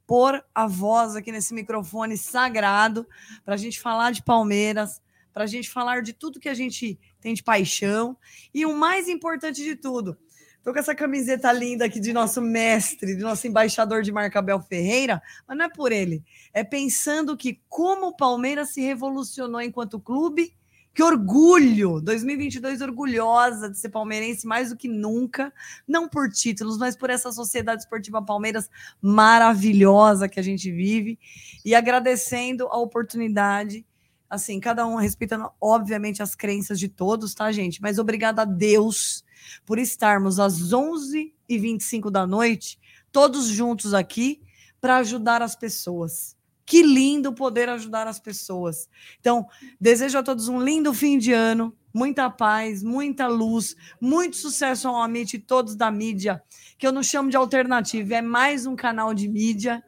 pôr 0.07 0.44
a 0.53 0.68
voz 0.68 1.15
aqui 1.15 1.32
nesse 1.32 1.53
microfone 1.53 2.18
sagrado, 2.18 3.07
para 3.44 3.56
a 3.56 3.57
gente 3.57 3.80
falar 3.80 4.11
de 4.11 4.23
Palmeiras, 4.23 5.02
para 5.34 5.44
a 5.44 5.48
gente 5.48 5.69
falar 5.69 6.02
de 6.02 6.14
tudo 6.14 6.40
que 6.40 6.49
a 6.49 6.53
gente 6.53 6.99
tem 7.19 7.34
de 7.34 7.44
paixão. 7.44 8.18
E 8.53 8.65
o 8.65 8.76
mais 8.76 9.07
importante 9.07 9.64
de 9.64 9.76
tudo, 9.76 10.18
tô 10.64 10.72
com 10.72 10.80
essa 10.80 10.95
camiseta 10.95 11.52
linda 11.52 11.86
aqui 11.86 11.99
de 11.99 12.14
nosso 12.14 12.41
mestre, 12.41 13.15
de 13.15 13.22
nosso 13.22 13.48
embaixador 13.48 14.02
de 14.02 14.11
marca 14.11 14.40
Abel 14.40 14.61
Ferreira, 14.61 15.22
mas 15.48 15.57
não 15.57 15.65
é 15.65 15.69
por 15.69 15.91
ele, 15.91 16.23
é 16.53 16.64
pensando 16.64 17.36
que 17.36 17.60
como 17.68 18.07
o 18.07 18.15
Palmeiras 18.15 18.69
se 18.69 18.82
revolucionou 18.82 19.61
enquanto 19.61 19.99
clube, 19.99 20.56
que 20.95 21.03
orgulho! 21.03 21.99
2022 21.99 22.80
orgulhosa 22.80 23.69
de 23.69 23.77
ser 23.77 23.89
palmeirense 23.89 24.47
mais 24.47 24.69
do 24.69 24.77
que 24.77 24.88
nunca, 24.88 25.53
não 25.85 26.07
por 26.07 26.30
títulos, 26.30 26.77
mas 26.77 26.95
por 26.95 27.09
essa 27.09 27.34
sociedade 27.34 27.81
esportiva 27.81 28.22
Palmeiras 28.22 28.69
maravilhosa 29.01 30.30
que 30.30 30.39
a 30.39 30.43
gente 30.43 30.72
vive 30.72 31.19
e 31.65 31.76
agradecendo 31.76 32.67
a 32.67 32.77
oportunidade 32.77 33.85
assim, 34.30 34.59
cada 34.59 34.88
um 34.88 34.95
respeitando, 34.95 35.49
obviamente, 35.61 36.23
as 36.23 36.34
crenças 36.34 36.80
de 36.80 36.88
todos, 36.88 37.34
tá, 37.34 37.51
gente? 37.51 37.81
Mas 37.81 37.99
obrigada 37.99 38.41
a 38.41 38.45
Deus 38.45 39.23
por 39.65 39.77
estarmos 39.77 40.39
às 40.39 40.72
11h25 40.72 42.09
da 42.09 42.26
noite, 42.26 42.80
todos 43.11 43.47
juntos 43.47 43.93
aqui, 43.93 44.41
para 44.81 44.97
ajudar 44.97 45.41
as 45.41 45.55
pessoas. 45.55 46.35
Que 46.66 46.82
lindo 46.82 47.34
poder 47.34 47.70
ajudar 47.70 48.08
as 48.08 48.20
pessoas. 48.20 48.90
Então, 49.20 49.48
desejo 49.80 50.18
a 50.18 50.24
todos 50.24 50.48
um 50.48 50.60
lindo 50.60 50.94
fim 50.94 51.18
de 51.18 51.32
ano, 51.32 51.76
muita 51.94 52.30
paz, 52.30 52.82
muita 52.82 53.28
luz, 53.28 53.76
muito 54.02 54.36
sucesso 54.36 54.88
ao 54.88 54.96
Amit 54.96 55.36
e 55.36 55.40
todos 55.40 55.76
da 55.76 55.92
mídia, 55.92 56.42
que 56.78 56.88
eu 56.88 56.92
não 56.92 57.04
chamo 57.04 57.30
de 57.30 57.38
alternativa, 57.38 58.16
é 58.16 58.22
mais 58.22 58.66
um 58.66 58.76
canal 58.76 59.14
de 59.14 59.28
mídia, 59.28 59.84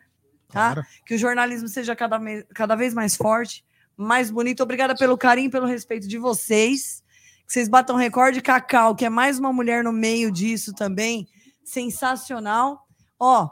tá? 0.50 0.74
Claro. 0.74 0.84
Que 1.06 1.16
o 1.16 1.18
jornalismo 1.18 1.68
seja 1.68 1.96
cada, 1.96 2.20
cada 2.54 2.76
vez 2.76 2.94
mais 2.94 3.16
forte, 3.16 3.66
mais 3.98 4.30
bonito. 4.30 4.62
Obrigada 4.62 4.96
pelo 4.96 5.18
carinho, 5.18 5.50
pelo 5.50 5.66
respeito 5.66 6.08
de 6.08 6.20
vocês. 6.20 7.04
Que 7.48 7.54
vocês 7.54 7.68
batam 7.68 7.96
recorde. 7.96 8.42
Cacau, 8.42 8.96
que 8.96 9.06
é 9.06 9.10
mais 9.10 9.40
uma 9.40 9.52
mulher 9.52 9.84
no 9.84 9.92
meio 9.92 10.32
disso 10.32 10.74
também. 10.74 11.28
Sensacional. 11.64 12.88
Ó, 13.20 13.50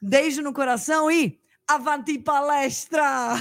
beijo 0.00 0.40
no 0.40 0.52
coração 0.52 1.10
e 1.10 1.40
avanti 1.66 2.18
palestra! 2.18 3.34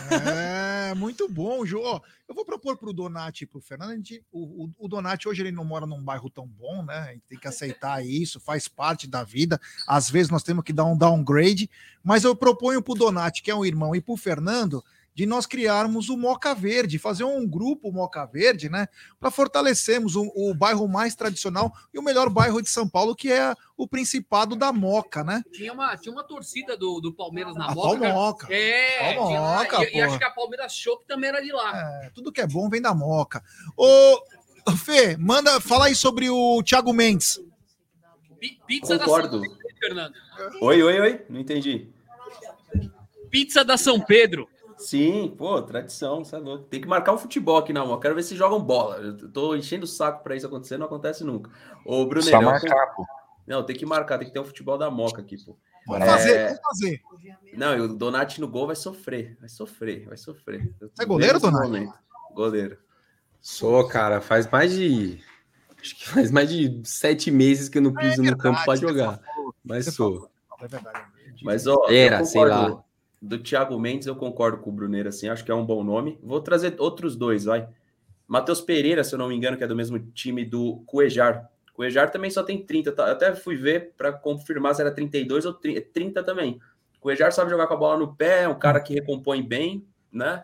É, 0.92 0.94
muito 0.96 1.28
bom. 1.30 1.64
Ó, 1.76 2.02
eu 2.28 2.36
vou 2.36 2.46
propor 2.46 2.78
para 2.78 2.90
o 2.90 2.94
Donati 2.94 3.44
e 3.44 3.48
para 3.48 3.58
o 3.58 3.62
Fernando. 3.62 4.04
o, 4.32 4.70
o 4.78 4.88
Donati 4.88 5.28
hoje 5.28 5.42
ele 5.42 5.52
não 5.52 5.66
mora 5.66 5.86
num 5.86 6.04
bairro 6.04 6.30
tão 6.30 6.48
bom, 6.48 6.84
né? 6.84 6.98
A 6.98 7.12
gente 7.14 7.24
tem 7.28 7.40
que 7.40 7.48
aceitar 7.48 8.06
isso, 8.06 8.40
faz 8.40 8.68
parte 8.68 9.08
da 9.08 9.24
vida. 9.24 9.60
Às 9.88 10.10
vezes 10.10 10.32
nós 10.32 10.44
temos 10.44 10.64
que 10.64 10.74
dar 10.74 10.86
um 10.86 10.98
downgrade, 10.98 11.70
mas 12.04 12.24
eu 12.24 12.36
proponho 12.36 12.82
para 12.82 12.94
o 12.94 12.98
Donati, 12.98 13.42
que 13.42 13.52
é 13.52 13.56
um 13.56 13.66
irmão, 13.66 13.96
e 13.96 14.02
para 14.02 14.14
o 14.14 14.18
Fernando, 14.18 14.84
de 15.16 15.26
nós 15.26 15.46
criarmos 15.46 16.10
o 16.10 16.18
Moca 16.18 16.56
Verde, 16.56 16.98
fazer 16.98 17.24
um 17.24 17.48
grupo 17.48 17.92
Moca 17.92 18.26
Verde, 18.26 18.70
né? 18.70 18.88
Para 19.20 19.30
fortalecermos 19.30 20.16
o, 20.16 20.32
o 20.36 20.54
bairro 20.56 20.88
mais 20.88 21.14
tradicional 21.16 21.72
e 21.94 22.00
o 22.00 22.04
melhor 22.04 22.30
bairro 22.30 22.62
de 22.62 22.70
São 22.70 22.88
Paulo, 22.90 23.16
que 23.16 23.32
é 23.32 23.54
o 23.78 23.88
Principado 23.88 24.56
da 24.56 24.74
Moca, 24.74 25.24
né? 25.24 25.44
Tinha 25.52 25.72
uma, 25.72 25.96
tinha 25.98 26.12
uma 26.12 26.24
torcida 26.24 26.76
do, 26.76 27.00
do 27.00 27.14
Palmeiras 27.14 27.54
na 27.56 27.68
A 27.72 27.76
Moca. 27.76 28.00
cara. 28.00 28.14
Palmoca. 28.14 28.48
É, 28.54 29.14
tinha 29.14 29.40
lá, 29.40 29.66
Palmoca, 29.66 29.90
e, 29.92 29.98
e 29.98 30.02
acho 30.02 30.18
que 30.18 30.24
a 30.24 30.32
Palmeiras 30.32 30.74
Chopp 30.74 31.06
também 31.08 31.30
era 31.30 31.42
de 31.42 31.52
lá. 31.52 32.02
É, 32.06 32.10
tudo 32.10 32.32
que 32.32 32.42
é 32.42 32.48
bom 32.48 32.68
vem 32.70 32.82
da 32.82 32.94
Moca. 32.94 33.44
Ô, 33.78 34.24
Fê, 34.78 35.16
manda 35.18 35.60
falar 35.62 35.86
aí 35.86 35.96
sobre 35.96 36.30
o 36.30 36.64
Thiago 36.64 36.92
Mendes. 36.94 37.40
Pi- 38.40 38.60
Pizza 38.66 38.98
Concordo. 38.98 39.40
da 39.42 39.46
São 39.48 39.56
Pedro, 39.58 39.78
Fernando. 39.80 40.14
Oi, 40.62 40.82
oi, 40.84 41.00
oi. 41.00 41.26
Não 41.30 41.40
entendi. 41.40 41.88
Pizza 43.30 43.64
da 43.64 43.78
São 43.78 44.00
Pedro. 44.00 44.48
Sim, 44.84 45.34
pô, 45.38 45.62
tradição, 45.62 46.24
você 46.26 46.36
é 46.36 46.40
louco. 46.40 46.66
Tem 46.66 46.82
que 46.82 46.88
marcar 46.88 47.14
um 47.14 47.18
futebol 47.18 47.58
aqui 47.58 47.72
na 47.72 47.86
mão. 47.86 48.00
Quero 48.00 48.16
ver 48.16 48.24
se 48.24 48.36
jogam 48.36 48.62
bola. 48.62 48.98
Eu 48.98 49.32
tô 49.32 49.56
enchendo 49.56 49.86
o 49.86 49.88
saco 49.88 50.24
pra 50.24 50.36
isso 50.36 50.46
acontecer, 50.46 50.78
não 50.78 50.86
acontece 50.88 51.24
nunca. 51.24 51.50
Ô, 51.86 52.06
Bruno, 52.06 52.22
Só 52.24 52.42
marcar, 52.42 52.88
pô. 52.96 53.06
Não, 53.48 53.64
tem 53.64 53.76
que 53.76 53.86
marcar, 53.86 54.18
tem 54.18 54.28
que 54.28 54.34
ter 54.34 54.40
um 54.40 54.46
futebol 54.46 54.78
da 54.78 54.92
Moca 54.92 55.22
aqui, 55.22 55.38
pô. 55.44 55.58
Vamos 55.88 56.04
É. 56.04 56.06
fazer, 56.12 56.44
vamos 56.46 56.60
fazer. 56.64 57.02
Não, 57.54 57.76
e 57.78 57.82
o 57.82 57.88
Donati 57.88 58.40
no 58.42 58.48
gol 58.48 58.68
vai 58.68 58.76
sofrer, 58.76 59.38
vai 59.40 59.50
sofrer, 59.50 60.06
vai 60.08 60.18
sofrer. 60.18 60.74
Você 60.80 61.04
é 61.04 61.06
goleiro, 61.06 61.40
Donati? 61.40 61.64
momento. 61.66 61.94
Goleiro. 62.34 62.78
Sou, 63.42 63.88
cara, 63.88 64.22
faz 64.22 64.50
mais 64.50 64.74
de. 64.74 65.22
Acho 65.82 65.96
que 65.98 66.08
faz 66.08 66.32
mais 66.32 66.50
de 66.50 66.82
sete 66.86 67.30
meses 67.30 67.68
que 67.68 67.78
eu 67.78 67.82
não 67.82 67.94
piso 67.94 68.24
no 68.24 68.38
campo 68.38 68.64
para 68.64 68.74
É 68.74 68.78
jogar. 68.78 69.20
Mas 69.64 69.94
sou. 69.94 70.30
É 70.62 70.68
verdade. 70.68 71.06
Mas, 71.42 71.68
ó, 71.68 71.88
Era, 71.90 72.24
sei 72.24 72.46
lá. 72.46 72.84
Do 73.26 73.40
Thiago 73.40 73.80
Mendes, 73.80 74.06
eu 74.06 74.18
concordo 74.18 74.58
com 74.58 74.70
o 74.70 74.74
Bruneiro, 74.74 75.08
assim, 75.08 75.30
acho 75.30 75.46
que 75.46 75.52
é 75.52 75.56
um 75.56 75.66
bom 75.66 75.82
nome. 75.82 76.20
Vou 76.22 76.42
trazer 76.42 76.76
outros 76.78 77.16
dois, 77.16 77.46
vai. 77.46 77.70
Matheus 78.28 78.60
Pereira, 78.60 79.02
se 79.02 79.16
eu 79.16 79.20
não 79.20 79.30
me 79.30 79.36
engano, 79.36 79.56
que 79.56 79.64
é 79.64 79.68
do 79.68 79.78
mesmo 79.78 79.98
time 79.98 80.44
do 80.44 80.84
Cuejar. 80.86 81.50
Cuejar 81.74 82.12
também 82.12 82.30
só 82.30 82.44
tem 82.44 82.62
30, 82.62 82.92
tá? 82.92 83.08
Eu 83.08 83.14
até 83.14 83.34
fui 83.34 83.56
ver 83.56 83.94
para 83.98 84.12
confirmar 84.12 84.76
se 84.76 84.82
era 84.82 84.92
32 84.92 85.46
ou 85.46 85.54
30, 85.54 85.88
30 85.94 86.22
também. 86.22 86.60
Cuejar 87.00 87.32
sabe 87.32 87.50
jogar 87.50 87.66
com 87.68 87.76
a 87.76 87.78
bola 87.78 87.98
no 87.98 88.14
pé, 88.14 88.44
é 88.44 88.48
um 88.50 88.60
cara 88.60 88.82
que 88.82 88.94
recompõe 88.94 89.42
bem, 89.42 89.88
né? 90.12 90.44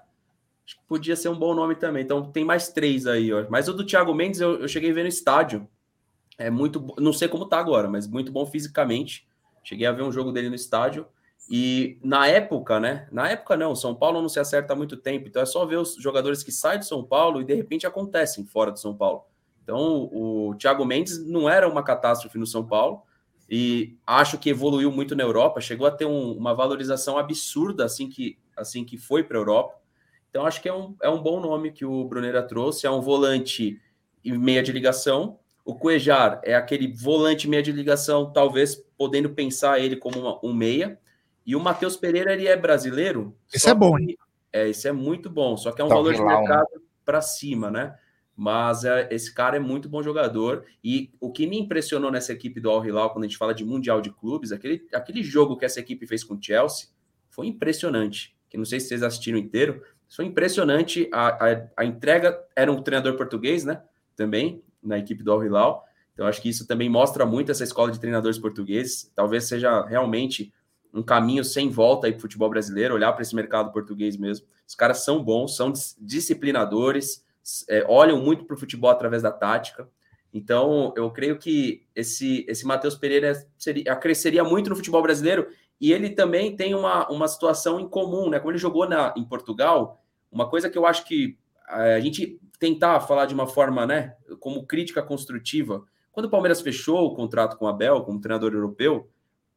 Acho 0.66 0.78
que 0.78 0.84
podia 0.88 1.18
ser 1.18 1.28
um 1.28 1.38
bom 1.38 1.54
nome 1.54 1.76
também. 1.76 2.04
Então 2.04 2.32
tem 2.32 2.46
mais 2.46 2.70
três 2.70 3.06
aí, 3.06 3.34
ó. 3.34 3.46
Mas 3.50 3.68
o 3.68 3.74
do 3.74 3.86
Thiago 3.86 4.14
Mendes 4.14 4.40
eu, 4.40 4.62
eu 4.62 4.70
cheguei 4.70 4.92
a 4.92 4.94
ver 4.94 5.04
no 5.04 5.10
estádio. 5.10 5.68
É 6.38 6.50
muito, 6.50 6.96
não 6.98 7.12
sei 7.12 7.28
como 7.28 7.46
tá 7.46 7.60
agora, 7.60 7.90
mas 7.90 8.08
muito 8.08 8.32
bom 8.32 8.46
fisicamente. 8.46 9.28
Cheguei 9.66 9.86
a 9.86 9.92
ver 9.92 10.04
um 10.04 10.14
jogo 10.14 10.32
dele 10.32 10.48
no 10.48 10.56
estádio. 10.56 11.06
E 11.52 11.98
na 12.04 12.28
época, 12.28 12.80
né? 12.80 13.08
Na 13.12 13.30
época 13.30 13.56
não, 13.58 13.76
São 13.76 13.96
Paulo 13.96 14.22
não 14.22 14.30
se 14.30 14.40
acerta 14.40 14.74
há 14.74 14.76
muito 14.76 14.98
tempo, 14.98 15.28
então 15.28 15.42
é 15.42 15.46
só 15.46 15.66
ver 15.66 15.78
os 15.78 15.96
jogadores 15.96 16.44
que 16.44 16.52
saem 16.52 16.80
de 16.80 16.86
São 16.88 17.04
Paulo 17.04 17.42
e 17.42 17.46
de 17.46 17.54
repente 17.54 17.88
acontecem 17.88 18.46
fora 18.46 18.72
de 18.72 18.80
São 18.80 18.96
Paulo. 18.96 19.24
Então 19.64 20.10
o 20.12 20.56
Thiago 20.60 20.86
Mendes 20.86 21.24
não 21.26 21.50
era 21.50 21.68
uma 21.68 21.84
catástrofe 21.84 22.38
no 22.38 22.46
São 22.46 22.66
Paulo 22.66 23.02
e 23.50 23.98
acho 24.06 24.38
que 24.38 24.50
evoluiu 24.50 24.92
muito 24.92 25.16
na 25.16 25.24
Europa, 25.24 25.60
chegou 25.60 25.88
a 25.88 25.92
ter 25.92 26.06
um- 26.06 26.34
uma 26.34 26.54
valorização 26.54 27.18
absurda 27.18 27.86
assim 27.86 28.08
que, 28.10 28.38
assim 28.56 28.86
que 28.86 28.98
foi 28.98 29.24
para 29.24 29.38
a 29.38 29.42
Europa. 29.42 29.76
Então 30.30 30.46
acho 30.46 30.62
que 30.62 30.70
é 30.70 30.74
um, 30.74 30.96
é 31.02 31.10
um 31.10 31.22
bom 31.22 31.40
nome 31.40 31.72
que 31.72 31.84
o 31.86 32.04
Brunera 32.04 32.44
trouxe, 32.44 32.86
é 32.86 32.92
um 32.92 33.02
volante 33.02 33.82
e 34.24 34.32
meia 34.38 34.62
de 34.62 34.72
ligação. 34.72 35.40
O 35.66 35.74
Cuejar 35.76 36.40
é 36.44 36.54
aquele 36.56 36.94
volante 36.94 37.48
meia 37.48 37.64
de 37.64 37.72
ligação, 37.72 38.32
talvez 38.32 38.76
podendo 38.98 39.30
pensar 39.32 39.80
ele 39.80 39.96
como 39.96 40.20
uma- 40.20 40.40
um 40.44 40.54
meia. 40.54 41.00
E 41.50 41.56
o 41.56 41.60
Matheus 41.60 41.98
Pereira, 41.98 42.32
ele 42.32 42.46
é 42.48 42.56
brasileiro. 42.56 43.36
Só 43.48 43.72
é 43.72 43.74
bom, 43.74 43.96
que- 43.96 44.16
É, 44.54 44.70
esse 44.70 44.88
é 44.88 44.92
muito 44.92 45.32
bom, 45.32 45.58
só 45.58 45.72
que 45.72 45.82
é 45.82 45.84
um 45.84 45.88
Tá 45.88 45.96
valor 45.96 46.14
de 46.14 46.22
né? 46.22 46.28
mercado 46.28 46.68
para 47.04 47.22
cima, 47.22 47.72
né? 47.72 47.96
Mas 48.36 48.84
é, 48.86 49.08
esse 49.12 49.34
cara 49.34 49.58
é 49.58 49.60
muito 49.60 49.90
bom 49.90 50.04
jogador. 50.04 50.64
E 50.84 51.12
o 51.20 51.32
que 51.32 51.48
me 51.48 51.58
impressionou 51.60 52.12
nessa 52.12 52.32
equipe 52.34 52.60
do 52.62 52.70
Al 52.70 52.86
Hilal, 52.86 53.10
quando 53.12 53.24
a 53.24 53.28
gente 53.28 53.38
fala 53.38 53.56
de 53.56 53.66
Mundial 53.66 54.00
de 54.00 54.12
Clubes, 54.12 54.52
aquele, 54.52 54.86
aquele 54.94 55.24
jogo 55.24 55.58
que 55.58 55.66
essa 55.66 55.80
equipe 55.80 56.06
fez 56.06 56.24
com 56.24 56.36
o 56.36 56.40
Chelsea, 56.40 56.90
foi 57.32 57.48
impressionante. 57.48 58.36
Que 58.48 58.56
não 58.56 58.64
sei 58.64 58.80
se 58.80 58.88
vocês 58.88 59.02
assistiram 59.02 59.40
inteiro, 59.40 59.82
foi 60.08 60.26
impressionante. 60.26 61.10
A, 61.12 61.30
a, 61.30 61.68
a 61.78 61.84
entrega 61.86 62.40
era 62.56 62.72
um 62.72 62.82
treinador 62.84 63.18
português, 63.18 63.66
né? 63.66 63.82
Também, 64.16 64.62
na 64.84 65.00
equipe 65.00 65.24
do 65.24 65.32
Al 65.32 65.44
Hilal. 65.44 65.84
Então, 66.14 66.28
acho 66.28 66.42
que 66.42 66.50
isso 66.50 66.68
também 66.68 66.90
mostra 66.90 67.26
muito 67.26 67.52
essa 67.52 67.64
escola 67.64 67.92
de 67.92 68.00
treinadores 68.00 68.38
portugueses. 68.38 69.12
Talvez 69.16 69.46
seja 69.46 69.84
realmente 69.86 70.54
um 70.94 71.04
caminho 71.04 71.44
sem 71.44 71.70
volta 71.70 72.08
aí 72.08 72.14
para 72.14 72.20
o 72.20 72.22
futebol 72.22 72.50
brasileiro, 72.50 72.96
olhar 72.96 73.12
para 73.14 73.22
esse 73.22 73.36
mercado 73.36 73.72
português 73.72 74.18
mesmo. 74.18 74.46
Os 74.68 74.76
caras 74.76 75.04
são 75.04 75.24
bons, 75.24 75.56
são 75.56 75.72
disciplinadores, 76.00 77.26
é, 77.68 77.86
olham 77.88 78.20
muito 78.20 78.46
para 78.46 78.56
o 78.56 78.60
futebol 78.60 78.90
através 78.90 79.22
da 79.22 79.32
tática. 79.32 79.88
Então, 80.34 80.94
eu 80.96 81.10
creio 81.12 81.38
que 81.38 81.88
esse, 81.96 82.46
esse 82.48 82.66
Matheus 82.66 82.96
Pereira 82.96 83.34
seria, 83.58 83.96
cresceria 83.96 84.44
muito 84.44 84.70
no 84.70 84.76
futebol 84.76 85.02
brasileiro 85.02 85.48
e 85.82 85.92
ele 85.92 86.10
também 86.10 86.56
tem 86.56 86.76
uma, 86.76 87.10
uma 87.10 87.28
situação 87.28 87.80
em 87.80 87.88
comum, 87.88 88.30
né? 88.30 88.40
Como 88.40 88.52
ele 88.52 88.60
jogou 88.60 88.88
na, 88.88 89.14
em 89.16 89.24
Portugal, 89.24 90.04
uma 90.32 90.48
coisa 90.50 90.70
que 90.70 90.78
eu 90.78 90.86
acho 90.86 91.06
que 91.06 91.38
a 91.68 92.00
gente 92.00 92.40
tentar 92.60 93.00
falar 93.02 93.26
de 93.26 93.34
uma 93.34 93.48
forma, 93.48 93.86
né, 93.86 94.16
como 94.40 94.66
crítica 94.66 95.02
construtiva. 95.02 95.84
Quando 96.12 96.26
o 96.26 96.30
Palmeiras 96.30 96.62
fechou 96.62 97.06
o 97.06 97.16
contrato 97.16 97.58
com 97.58 97.66
o 97.66 97.68
Abel, 97.68 98.02
como 98.02 98.20
treinador 98.20 98.54
europeu, 98.54 99.10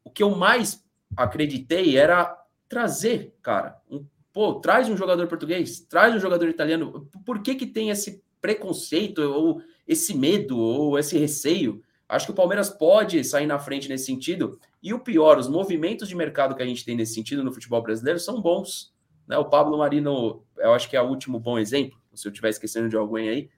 o 0.04 0.10
que 0.10 0.22
eu 0.22 0.30
mais 0.30 0.81
acreditei 1.16 1.96
era 1.96 2.38
trazer, 2.68 3.34
cara, 3.42 3.78
um, 3.90 4.04
pô, 4.32 4.54
traz 4.54 4.88
um 4.88 4.96
jogador 4.96 5.26
português, 5.26 5.80
traz 5.80 6.14
um 6.14 6.18
jogador 6.18 6.48
italiano. 6.48 7.08
Por 7.24 7.42
que 7.42 7.54
que 7.54 7.66
tem 7.66 7.90
esse 7.90 8.22
preconceito 8.40 9.20
ou 9.20 9.62
esse 9.86 10.16
medo 10.16 10.58
ou 10.58 10.98
esse 10.98 11.18
receio? 11.18 11.82
Acho 12.08 12.26
que 12.26 12.32
o 12.32 12.34
Palmeiras 12.34 12.68
pode 12.68 13.22
sair 13.24 13.46
na 13.46 13.58
frente 13.58 13.88
nesse 13.88 14.06
sentido. 14.06 14.58
E 14.82 14.92
o 14.92 14.98
pior, 14.98 15.38
os 15.38 15.48
movimentos 15.48 16.08
de 16.08 16.14
mercado 16.14 16.54
que 16.54 16.62
a 16.62 16.66
gente 16.66 16.84
tem 16.84 16.96
nesse 16.96 17.14
sentido 17.14 17.42
no 17.42 17.52
futebol 17.52 17.82
brasileiro 17.82 18.18
são 18.18 18.40
bons. 18.40 18.92
Né? 19.26 19.38
O 19.38 19.46
Pablo 19.46 19.78
Marino, 19.78 20.42
eu 20.58 20.74
acho 20.74 20.90
que 20.90 20.96
é 20.96 21.00
o 21.00 21.08
último 21.08 21.38
bom 21.38 21.58
exemplo, 21.58 21.98
se 22.14 22.26
eu 22.26 22.30
estiver 22.30 22.50
esquecendo 22.50 22.88
de 22.88 22.96
alguém 22.96 23.28
aí. 23.28 23.50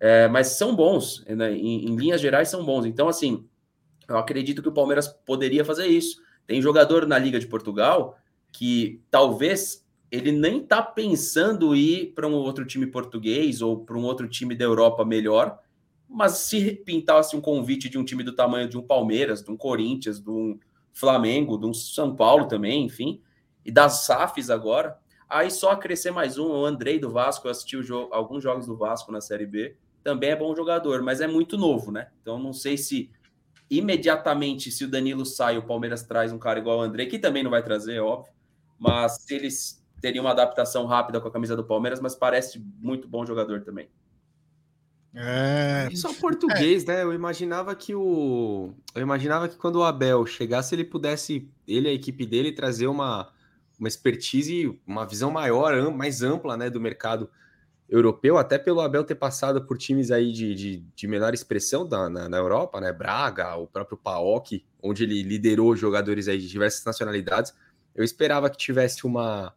É, 0.00 0.26
mas 0.28 0.48
são 0.48 0.74
bons, 0.74 1.24
né? 1.26 1.52
em, 1.52 1.86
em 1.86 1.96
linhas 1.96 2.20
gerais 2.20 2.48
são 2.48 2.64
bons. 2.64 2.86
Então, 2.86 3.06
assim, 3.06 3.46
eu 4.08 4.16
acredito 4.16 4.62
que 4.62 4.68
o 4.68 4.72
Palmeiras 4.72 5.06
poderia 5.06 5.64
fazer 5.64 5.86
isso. 5.86 6.20
Tem 6.50 6.60
jogador 6.60 7.06
na 7.06 7.16
Liga 7.16 7.38
de 7.38 7.46
Portugal 7.46 8.18
que 8.50 9.00
talvez 9.08 9.86
ele 10.10 10.32
nem 10.32 10.58
está 10.60 10.82
pensando 10.82 11.76
ir 11.76 12.12
para 12.12 12.26
um 12.26 12.32
outro 12.32 12.66
time 12.66 12.88
português 12.88 13.62
ou 13.62 13.84
para 13.84 13.96
um 13.96 14.02
outro 14.02 14.26
time 14.26 14.56
da 14.56 14.64
Europa 14.64 15.04
melhor, 15.04 15.60
mas 16.08 16.38
se 16.38 16.72
pintasse 16.84 17.36
um 17.36 17.40
convite 17.40 17.88
de 17.88 17.96
um 17.96 18.04
time 18.04 18.24
do 18.24 18.34
tamanho 18.34 18.68
de 18.68 18.76
um 18.76 18.82
Palmeiras, 18.82 19.44
de 19.44 19.50
um 19.52 19.56
Corinthians, 19.56 20.20
de 20.20 20.28
um 20.28 20.58
Flamengo, 20.92 21.56
de 21.56 21.66
um 21.66 21.72
São 21.72 22.16
Paulo 22.16 22.48
também, 22.48 22.84
enfim, 22.84 23.22
e 23.64 23.70
das 23.70 24.04
SAFs 24.06 24.50
agora, 24.50 24.98
aí 25.28 25.52
só 25.52 25.76
crescer 25.76 26.10
mais 26.10 26.36
um, 26.36 26.48
o 26.48 26.66
Andrei 26.66 26.98
do 26.98 27.12
Vasco, 27.12 27.46
eu 27.46 27.52
assisti 27.52 27.76
alguns 28.10 28.42
jogos 28.42 28.66
do 28.66 28.76
Vasco 28.76 29.12
na 29.12 29.20
Série 29.20 29.46
B, 29.46 29.76
também 30.02 30.30
é 30.30 30.36
bom 30.36 30.52
jogador, 30.56 31.00
mas 31.00 31.20
é 31.20 31.28
muito 31.28 31.56
novo, 31.56 31.92
né? 31.92 32.08
Então 32.20 32.40
não 32.40 32.52
sei 32.52 32.76
se 32.76 33.08
imediatamente, 33.70 34.70
se 34.70 34.84
o 34.84 34.88
Danilo 34.88 35.24
sai, 35.24 35.56
o 35.56 35.62
Palmeiras 35.62 36.02
traz 36.02 36.32
um 36.32 36.38
cara 36.38 36.58
igual 36.58 36.78
o 36.78 36.82
André, 36.82 37.06
que 37.06 37.18
também 37.18 37.42
não 37.42 37.50
vai 37.50 37.62
trazer, 37.62 37.94
é 37.94 38.00
óbvio, 38.00 38.32
mas 38.78 39.22
se 39.22 39.34
eles 39.34 39.80
teriam 40.00 40.24
uma 40.24 40.32
adaptação 40.32 40.86
rápida 40.86 41.20
com 41.20 41.28
a 41.28 41.30
camisa 41.30 41.54
do 41.54 41.64
Palmeiras, 41.64 42.00
mas 42.00 42.14
parece 42.14 42.58
muito 42.80 43.06
bom 43.06 43.24
jogador 43.24 43.62
também. 43.62 43.88
É. 45.14 45.88
E 45.90 45.96
só 45.96 46.12
português, 46.14 46.84
é. 46.84 46.86
né? 46.86 47.02
Eu 47.02 47.12
imaginava 47.12 47.74
que 47.74 47.94
o. 47.94 48.72
Eu 48.94 49.02
imaginava 49.02 49.48
que 49.48 49.56
quando 49.56 49.76
o 49.76 49.82
Abel 49.82 50.24
chegasse, 50.24 50.74
ele 50.74 50.84
pudesse, 50.84 51.48
ele 51.66 51.88
e 51.88 51.90
a 51.90 51.94
equipe 51.94 52.24
dele, 52.24 52.52
trazer 52.52 52.86
uma, 52.86 53.28
uma 53.78 53.88
expertise, 53.88 54.78
uma 54.86 55.04
visão 55.04 55.30
maior, 55.30 55.90
mais 55.92 56.22
ampla, 56.22 56.56
né, 56.56 56.70
do 56.70 56.80
mercado 56.80 57.28
europeu, 57.90 58.38
até 58.38 58.56
pelo 58.56 58.80
Abel 58.80 59.02
ter 59.02 59.16
passado 59.16 59.66
por 59.66 59.76
times 59.76 60.12
aí 60.12 60.30
de, 60.30 60.54
de, 60.54 60.76
de 60.94 61.08
menor 61.08 61.34
expressão 61.34 61.86
da, 61.86 62.08
na, 62.08 62.28
na, 62.28 62.36
Europa, 62.36 62.80
né? 62.80 62.92
Braga, 62.92 63.56
o 63.56 63.66
próprio 63.66 63.98
PAOK, 63.98 64.64
onde 64.80 65.02
ele 65.02 65.22
liderou 65.24 65.74
jogadores 65.74 66.28
aí 66.28 66.38
de 66.38 66.48
diversas 66.48 66.84
nacionalidades. 66.84 67.52
Eu 67.92 68.04
esperava 68.04 68.48
que 68.48 68.56
tivesse 68.56 69.04
uma, 69.04 69.52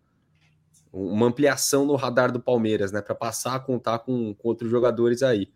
uma 0.91 1.27
ampliação 1.27 1.85
no 1.85 1.95
radar 1.95 2.31
do 2.31 2.39
Palmeiras, 2.39 2.91
né? 2.91 3.03
Para 3.03 3.13
passar 3.13 3.53
a 3.53 3.59
contar 3.59 3.99
com, 3.99 4.33
com 4.33 4.47
outros 4.47 4.71
jogadores 4.71 5.21
aí. 5.21 5.51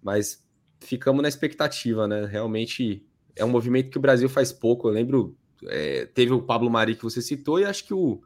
Mas 0.00 0.46
ficamos 0.78 1.22
na 1.22 1.28
expectativa, 1.28 2.06
né? 2.06 2.26
Realmente 2.26 3.04
é 3.34 3.44
um 3.44 3.50
movimento 3.50 3.90
que 3.90 3.98
o 3.98 4.00
Brasil 4.00 4.28
faz 4.28 4.52
pouco. 4.52 4.86
Eu 4.86 4.92
lembro, 4.92 5.36
é, 5.64 6.06
teve 6.06 6.32
o 6.32 6.40
Pablo 6.40 6.70
Mari 6.70 6.94
que 6.94 7.02
você 7.02 7.20
citou, 7.20 7.58
e 7.58 7.64
acho 7.64 7.84
que 7.84 7.92
o 7.92 8.22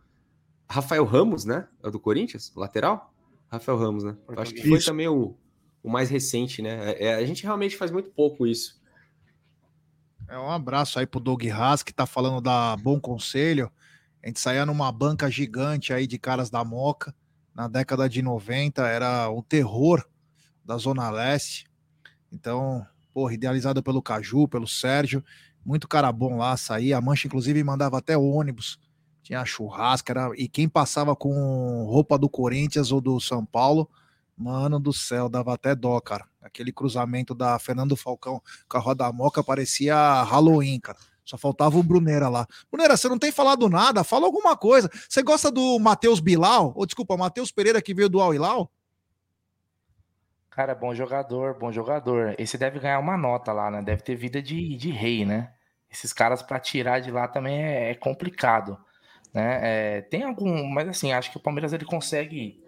Rafael 0.71 1.07
Ramos, 1.07 1.47
né? 1.47 1.67
É 1.83 1.91
do 1.91 1.99
Corinthians, 1.99 2.53
lateral 2.55 3.14
Rafael 3.51 3.79
Ramos, 3.79 4.05
né? 4.05 4.17
Acho 4.37 4.55
que 4.55 4.69
foi 4.69 4.81
também 4.81 5.09
o, 5.09 5.37
o 5.83 5.91
mais 5.91 6.11
recente, 6.11 6.63
né? 6.63 6.93
É, 6.93 7.07
é, 7.07 7.15
a 7.15 7.27
gente 7.27 7.43
realmente 7.43 7.77
faz 7.77 7.91
muito 7.91 8.11
pouco 8.11 8.47
isso. 8.47 8.81
É 10.29 10.39
um 10.39 10.51
abraço 10.51 10.99
aí 10.99 11.07
pro 11.07 11.21
Doug 11.21 11.45
Haas, 11.47 11.83
que 11.83 11.93
tá 11.93 12.07
falando 12.07 12.41
da 12.41 12.77
Bom 12.77 12.99
Conselho. 12.99 13.71
A 14.23 14.27
gente 14.27 14.41
saía 14.41 14.65
numa 14.65 14.91
banca 14.91 15.31
gigante 15.31 15.93
aí 15.93 16.07
de 16.07 16.19
caras 16.19 16.49
da 16.49 16.65
Moca. 16.65 17.15
Na 17.55 17.69
década 17.69 18.09
de 18.09 18.21
90, 18.21 18.85
era 18.89 19.31
o 19.31 19.43
terror 19.43 20.05
da 20.65 20.77
Zona 20.77 21.11
Leste. 21.11 21.67
Então, 22.33 22.85
porra, 23.13 23.35
idealizado 23.35 23.83
pelo 23.83 24.03
Caju, 24.03 24.49
pelo 24.49 24.67
Sérgio. 24.67 25.23
Muito 25.65 25.87
cara 25.87 26.11
bom 26.11 26.39
lá, 26.39 26.57
saía. 26.57 26.97
A 26.97 27.01
Mancha, 27.01 27.29
inclusive, 27.29 27.63
mandava 27.63 27.99
até 27.99 28.17
ônibus 28.17 28.79
tinha 29.25 29.43
churrasco, 29.45 30.11
era, 30.11 30.31
e 30.37 30.47
quem 30.47 30.69
passava 30.69 31.17
com 31.17 31.85
roupa 31.87 32.19
do 32.19 32.29
Corinthians 32.29 32.93
ou 32.93 33.01
do 33.01 33.19
São 33.19 33.45
Paulo, 33.45 33.89
mano 34.37 34.79
do 34.79 34.93
céu, 34.93 35.31
dava 35.31 35.55
até 35.55 35.75
dó, 35.75 35.99
cara. 35.99 36.27
Aquele 36.43 36.71
cruzamento 36.71 37.35
da 37.35 37.59
Fernando 37.59 37.97
Falcão 37.97 38.41
com 38.69 38.77
a 38.77 38.81
Roda 38.81 39.11
Moca 39.11 39.43
parecia 39.43 39.97
Halloween, 40.25 40.79
cara. 40.79 40.99
Só 41.25 41.39
faltava 41.39 41.79
o 41.79 41.83
Brunera 41.83 42.29
lá. 42.29 42.47
Brunera, 42.71 42.99
você 42.99 43.09
não 43.09 43.19
tem 43.19 43.33
falado 43.33 43.67
nada, 43.67 44.05
fala 44.05 44.27
alguma 44.27 44.55
coisa. 44.55 44.91
Você 45.09 45.23
gosta 45.23 45.51
do 45.51 45.79
Matheus 45.79 46.21
Bilal? 46.21 46.75
Ou 46.77 46.85
desculpa, 46.85 47.17
Matheus 47.17 47.51
Pereira 47.51 47.81
que 47.81 47.95
veio 47.95 48.11
do 48.11 48.21
Al 48.21 48.35
Hilal? 48.35 48.71
Cara, 50.51 50.75
bom 50.75 50.95
jogador, 50.95 51.59
bom 51.59 51.73
jogador. 51.73 52.35
Esse 52.39 52.59
deve 52.59 52.79
ganhar 52.79 52.99
uma 52.99 53.17
nota 53.17 53.55
lá, 53.55 53.71
né? 53.71 53.81
Deve 53.81 54.03
ter 54.03 54.17
vida 54.17 54.43
de, 54.43 54.77
de 54.77 54.91
rei, 54.91 55.25
né? 55.25 55.51
Esses 55.91 56.13
caras 56.13 56.43
para 56.43 56.61
tirar 56.61 57.01
de 57.01 57.11
lá 57.11 57.27
também 57.27 57.65
é, 57.65 57.91
é 57.91 57.95
complicado. 57.95 58.79
Né? 59.35 59.59
É, 59.63 60.01
tem 60.03 60.23
algum, 60.23 60.65
mas 60.69 60.89
assim, 60.89 61.13
acho 61.13 61.31
que 61.31 61.37
o 61.37 61.41
Palmeiras 61.41 61.73
ele 61.73 61.85
consegue 61.85 62.63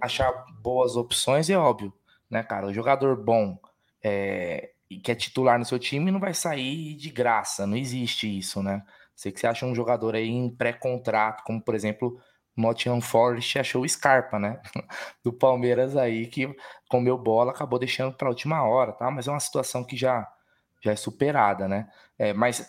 achar 0.00 0.32
boas 0.60 0.96
opções, 0.96 1.48
é 1.48 1.56
óbvio, 1.56 1.92
né, 2.28 2.42
cara? 2.42 2.66
O 2.66 2.74
jogador 2.74 3.16
bom 3.16 3.56
é, 4.02 4.70
que 5.02 5.12
é 5.12 5.14
titular 5.14 5.58
no 5.58 5.64
seu 5.64 5.78
time 5.78 6.10
não 6.10 6.18
vai 6.18 6.34
sair 6.34 6.94
de 6.94 7.10
graça, 7.10 7.66
não 7.66 7.76
existe 7.76 8.38
isso, 8.38 8.62
né? 8.62 8.82
Sei 9.14 9.30
que 9.30 9.38
você 9.38 9.46
acha 9.46 9.66
um 9.66 9.74
jogador 9.74 10.14
aí 10.14 10.28
em 10.28 10.50
pré-contrato, 10.50 11.44
como 11.44 11.60
por 11.60 11.74
exemplo 11.74 12.20
Nottingham 12.56 13.00
Forest 13.00 13.58
achou 13.58 13.82
o 13.82 13.88
Scarpa, 13.88 14.38
né? 14.38 14.60
Do 15.22 15.32
Palmeiras 15.32 15.96
aí 15.96 16.26
que 16.26 16.52
comeu 16.88 17.16
bola, 17.16 17.52
acabou 17.52 17.78
deixando 17.78 18.12
para 18.12 18.26
a 18.28 18.30
última 18.30 18.62
hora, 18.64 18.92
tá? 18.92 19.10
Mas 19.10 19.28
é 19.28 19.30
uma 19.30 19.40
situação 19.40 19.84
que 19.84 19.96
já 19.96 20.26
já 20.80 20.92
é 20.92 20.96
superada, 20.96 21.66
né? 21.66 21.90
É, 22.16 22.32
mas 22.32 22.68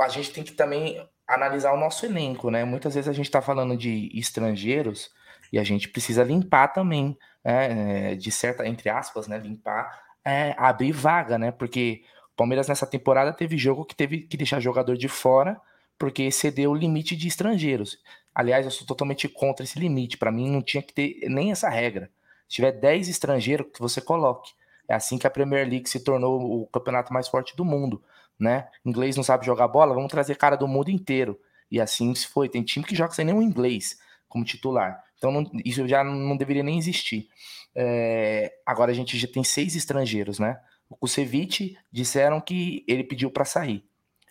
a 0.00 0.08
gente 0.08 0.32
tem 0.32 0.42
que 0.42 0.52
também 0.52 1.08
analisar 1.26 1.72
o 1.72 1.76
nosso 1.76 2.04
elenco, 2.04 2.50
né? 2.50 2.64
Muitas 2.64 2.94
vezes 2.94 3.08
a 3.08 3.12
gente 3.12 3.26
está 3.26 3.40
falando 3.40 3.76
de 3.76 4.10
estrangeiros 4.14 5.10
e 5.52 5.58
a 5.58 5.64
gente 5.64 5.88
precisa 5.88 6.22
limpar 6.24 6.68
também, 6.68 7.16
né? 7.44 8.14
de 8.14 8.30
certa, 8.30 8.66
entre 8.66 8.88
aspas, 8.88 9.28
né? 9.28 9.38
Limpar, 9.38 10.02
é, 10.24 10.54
abrir 10.58 10.92
vaga, 10.92 11.38
né? 11.38 11.50
Porque 11.50 12.02
o 12.32 12.36
Palmeiras 12.36 12.68
nessa 12.68 12.86
temporada 12.86 13.32
teve 13.32 13.56
jogo 13.56 13.84
que 13.84 13.94
teve 13.94 14.20
que 14.20 14.36
deixar 14.36 14.60
jogador 14.60 14.96
de 14.96 15.08
fora 15.08 15.60
porque 15.98 16.24
excedeu 16.24 16.72
o 16.72 16.74
limite 16.74 17.14
de 17.14 17.28
estrangeiros. 17.28 17.98
Aliás, 18.34 18.64
eu 18.64 18.70
sou 18.70 18.86
totalmente 18.86 19.28
contra 19.28 19.64
esse 19.64 19.78
limite. 19.78 20.16
Para 20.16 20.32
mim, 20.32 20.50
não 20.50 20.62
tinha 20.62 20.82
que 20.82 20.92
ter 20.92 21.20
nem 21.28 21.52
essa 21.52 21.68
regra. 21.68 22.10
Se 22.48 22.56
tiver 22.56 22.72
10 22.72 23.08
estrangeiros, 23.08 23.68
que 23.72 23.80
você 23.80 24.00
coloque. 24.00 24.52
É 24.88 24.94
assim 24.94 25.16
que 25.16 25.26
a 25.26 25.30
Premier 25.30 25.68
League 25.68 25.88
se 25.88 26.00
tornou 26.00 26.62
o 26.62 26.66
campeonato 26.66 27.12
mais 27.12 27.28
forte 27.28 27.56
do 27.56 27.64
mundo 27.64 28.02
né? 28.38 28.68
Inglês 28.84 29.16
não 29.16 29.22
sabe 29.22 29.46
jogar 29.46 29.68
bola, 29.68 29.94
vamos 29.94 30.10
trazer 30.10 30.36
cara 30.36 30.56
do 30.56 30.68
mundo 30.68 30.90
inteiro. 30.90 31.38
E 31.70 31.80
assim 31.80 32.14
se 32.14 32.26
foi. 32.26 32.48
Tem 32.48 32.62
time 32.62 32.84
que 32.84 32.94
joga 32.94 33.14
sem 33.14 33.24
nenhum 33.24 33.40
inglês 33.40 33.98
como 34.28 34.44
titular. 34.44 35.02
Então 35.16 35.30
não, 35.30 35.50
isso 35.64 35.86
já 35.86 36.02
não 36.02 36.36
deveria 36.36 36.62
nem 36.62 36.78
existir. 36.78 37.28
É, 37.74 38.52
agora 38.66 38.90
a 38.90 38.94
gente 38.94 39.16
já 39.18 39.28
tem 39.28 39.42
seis 39.42 39.74
estrangeiros, 39.74 40.38
né? 40.38 40.60
O 40.90 40.96
Kusevich 40.96 41.78
disseram 41.90 42.40
que 42.40 42.84
ele 42.86 43.04
pediu 43.04 43.30
para 43.30 43.44
sair. 43.44 43.84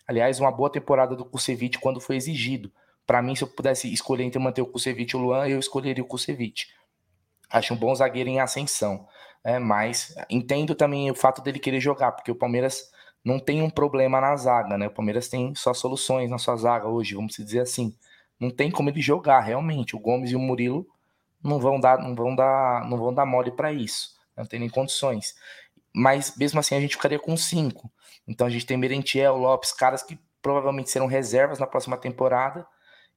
Aliás, 0.06 0.38
uma 0.38 0.52
boa 0.52 0.70
temporada 0.70 1.16
do 1.16 1.24
Kusevich 1.24 1.78
quando 1.78 2.00
foi 2.00 2.16
exigido. 2.16 2.70
Para 3.04 3.20
mim, 3.20 3.34
se 3.34 3.42
eu 3.42 3.48
pudesse 3.48 3.92
escolher 3.92 4.22
entre 4.24 4.38
manter 4.38 4.62
o 4.62 4.66
Kusevich 4.66 5.12
e 5.12 5.16
o 5.16 5.20
Luan, 5.20 5.48
eu 5.48 5.58
escolheria 5.58 6.04
o 6.04 6.06
Kusevich. 6.06 6.68
Acho 7.50 7.74
um 7.74 7.76
bom 7.76 7.92
zagueiro 7.94 8.30
em 8.30 8.38
ascensão. 8.38 9.08
É, 9.44 9.58
mas 9.58 10.14
entendo 10.30 10.74
também 10.74 11.10
o 11.10 11.14
fato 11.14 11.42
dele 11.42 11.58
querer 11.58 11.80
jogar, 11.80 12.12
porque 12.12 12.30
o 12.30 12.36
Palmeiras 12.36 12.91
não 13.24 13.38
tem 13.38 13.62
um 13.62 13.70
problema 13.70 14.20
na 14.20 14.36
zaga, 14.36 14.76
né? 14.76 14.88
O 14.88 14.90
Palmeiras 14.90 15.28
tem 15.28 15.54
só 15.54 15.72
soluções 15.72 16.30
na 16.30 16.38
sua 16.38 16.56
zaga 16.56 16.88
hoje, 16.88 17.14
vamos 17.14 17.36
dizer 17.36 17.60
assim. 17.60 17.96
Não 18.38 18.50
tem 18.50 18.70
como 18.70 18.90
ele 18.90 19.00
jogar 19.00 19.40
realmente. 19.40 19.94
O 19.94 20.00
Gomes 20.00 20.32
e 20.32 20.36
o 20.36 20.40
Murilo 20.40 20.86
não 21.42 21.60
vão 21.60 21.78
dar, 21.78 21.98
não 21.98 22.14
vão 22.14 22.34
dar, 22.34 22.88
não 22.88 22.98
vão 22.98 23.14
dar 23.14 23.24
mole 23.24 23.52
para 23.52 23.72
isso. 23.72 24.16
Não 24.36 24.44
tem 24.44 24.58
nem 24.58 24.68
condições. 24.68 25.34
Mas 25.94 26.36
mesmo 26.36 26.58
assim 26.58 26.74
a 26.74 26.80
gente 26.80 26.96
ficaria 26.96 27.18
com 27.18 27.36
cinco. 27.36 27.90
Então 28.26 28.46
a 28.46 28.50
gente 28.50 28.66
tem 28.66 28.76
Merentiel, 28.76 29.36
Lopes, 29.36 29.72
caras 29.72 30.02
que 30.02 30.18
provavelmente 30.40 30.90
serão 30.90 31.06
reservas 31.06 31.58
na 31.58 31.66
próxima 31.66 31.96
temporada 31.96 32.66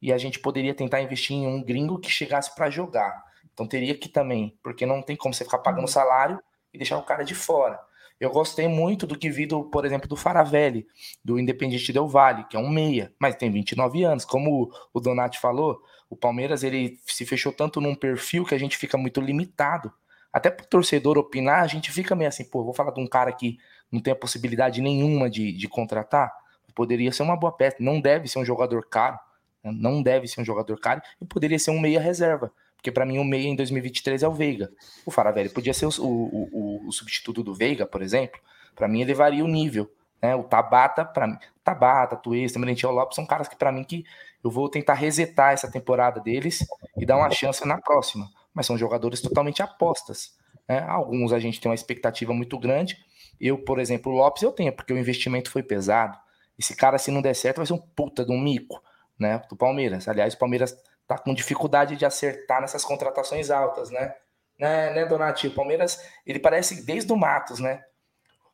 e 0.01 0.13
a 0.13 0.17
gente 0.17 0.39
poderia 0.39 0.73
tentar 0.73 1.01
investir 1.01 1.35
em 1.35 1.47
um 1.47 1.63
gringo 1.63 1.99
que 1.99 2.09
chegasse 2.09 2.53
para 2.53 2.69
jogar. 2.69 3.23
Então 3.53 3.65
teria 3.65 3.97
que 3.97 4.09
também, 4.09 4.57
porque 4.61 4.85
não 4.85 5.01
tem 5.01 5.15
como 5.15 5.33
você 5.33 5.43
ficar 5.43 5.59
pagando 5.59 5.87
salário 5.87 6.39
e 6.73 6.77
deixar 6.77 6.97
o 6.97 7.03
cara 7.03 7.23
de 7.23 7.33
fora. 7.33 7.79
Eu 8.19 8.29
gostei 8.29 8.67
muito 8.67 9.05
do 9.05 9.17
que 9.17 9.29
vi, 9.29 9.45
do, 9.45 9.65
por 9.65 9.85
exemplo, 9.85 10.07
do 10.07 10.15
Faravelli, 10.15 10.87
do 11.23 11.37
Independiente 11.37 11.91
Del 11.91 12.07
Vale, 12.07 12.45
que 12.45 12.55
é 12.55 12.59
um 12.59 12.69
meia, 12.69 13.13
mas 13.19 13.35
tem 13.35 13.51
29 13.51 14.03
anos. 14.03 14.23
Como 14.23 14.71
o 14.93 14.99
Donati 14.99 15.39
falou, 15.39 15.81
o 16.09 16.15
Palmeiras 16.15 16.63
ele 16.63 16.97
se 17.05 17.25
fechou 17.25 17.51
tanto 17.51 17.81
num 17.81 17.93
perfil 17.93 18.45
que 18.45 18.55
a 18.55 18.57
gente 18.57 18.77
fica 18.77 18.97
muito 18.97 19.19
limitado. 19.19 19.91
Até 20.31 20.49
para 20.49 20.65
o 20.65 20.67
torcedor 20.67 21.17
opinar, 21.17 21.61
a 21.61 21.67
gente 21.67 21.91
fica 21.91 22.15
meio 22.15 22.29
assim, 22.29 22.45
pô, 22.45 22.63
vou 22.63 22.73
falar 22.73 22.91
de 22.91 23.01
um 23.01 23.07
cara 23.07 23.31
que 23.31 23.57
não 23.91 24.01
tem 24.01 24.13
a 24.13 24.15
possibilidade 24.15 24.81
nenhuma 24.81 25.29
de, 25.29 25.51
de 25.51 25.67
contratar. 25.67 26.31
Poderia 26.73 27.11
ser 27.11 27.23
uma 27.23 27.37
boa 27.37 27.53
peça, 27.53 27.77
não 27.79 28.01
deve 28.01 28.27
ser 28.27 28.39
um 28.39 28.45
jogador 28.45 28.85
caro, 28.89 29.17
né? 29.63 29.71
não 29.73 30.03
deve 30.03 30.27
ser 30.27 30.41
um 30.41 30.45
jogador 30.45 30.77
caro, 30.77 31.01
e 31.21 31.25
poderia 31.25 31.57
ser 31.57 31.71
um 31.71 31.79
meia 31.79 32.01
reserva. 32.01 32.51
Porque 32.85 32.91
para 32.91 33.03
mim 33.03 33.17
o 33.17 33.23
meia 33.23 33.47
em 33.47 33.55
2023 33.55 34.21
é 34.21 34.27
o 34.27 34.31
Veiga. 34.31 34.71
O 35.07 35.09
Faravelli 35.09 35.49
podia 35.49 35.73
ser 35.73 35.87
o, 35.87 35.89
o, 35.89 36.49
o, 36.83 36.87
o 36.87 36.91
substituto 36.91 37.41
do 37.41 37.51
Veiga, 37.51 37.83
por 37.83 37.99
exemplo. 37.99 38.39
Para 38.75 38.87
mim 38.87 39.01
elevaria 39.01 39.43
o 39.43 39.47
nível. 39.47 39.91
Né? 40.21 40.35
O 40.35 40.43
Tabata, 40.43 41.03
para 41.03 41.25
mim, 41.25 41.35
Tabata, 41.63 42.15
Tuesta, 42.15 42.59
Merentiel 42.59 42.91
Lopes 42.91 43.15
são 43.15 43.25
caras 43.25 43.47
que 43.47 43.55
para 43.55 43.71
mim 43.71 43.83
que 43.83 44.05
eu 44.43 44.51
vou 44.51 44.69
tentar 44.69 44.93
resetar 44.93 45.51
essa 45.51 45.67
temporada 45.71 46.21
deles 46.21 46.63
e 46.95 47.07
dar 47.07 47.17
uma 47.17 47.31
chance 47.31 47.67
na 47.67 47.81
próxima. 47.81 48.29
Mas 48.53 48.67
são 48.67 48.77
jogadores 48.77 49.19
totalmente 49.19 49.63
apostas. 49.63 50.35
Né? 50.69 50.77
Alguns 50.87 51.33
a 51.33 51.39
gente 51.39 51.59
tem 51.59 51.67
uma 51.67 51.75
expectativa 51.75 52.35
muito 52.35 52.59
grande. 52.59 53.03
Eu, 53.41 53.57
por 53.57 53.79
exemplo, 53.79 54.11
o 54.11 54.15
Lopes 54.15 54.43
eu 54.43 54.51
tenho, 54.51 54.71
porque 54.71 54.93
o 54.93 54.97
investimento 54.99 55.49
foi 55.49 55.63
pesado. 55.63 56.15
Esse 56.55 56.75
cara, 56.75 56.99
se 56.99 57.09
não 57.09 57.23
der 57.23 57.33
certo, 57.33 57.57
vai 57.57 57.65
ser 57.65 57.73
um 57.73 57.79
puta 57.79 58.23
de 58.23 58.31
um 58.31 58.39
mico, 58.39 58.79
né? 59.17 59.41
Do 59.49 59.55
Palmeiras. 59.55 60.07
Aliás, 60.07 60.35
o 60.35 60.37
Palmeiras 60.37 60.77
tá 61.07 61.17
com 61.17 61.33
dificuldade 61.33 61.95
de 61.95 62.05
acertar 62.05 62.61
nessas 62.61 62.83
contratações 62.83 63.49
altas, 63.49 63.89
né? 63.89 64.15
Né, 64.59 64.93
né 64.93 65.05
Donati? 65.05 65.47
O 65.47 65.53
Palmeiras, 65.53 65.99
ele 66.25 66.39
parece 66.39 66.85
desde 66.85 67.11
o 67.11 67.17
Matos, 67.17 67.59
né? 67.59 67.83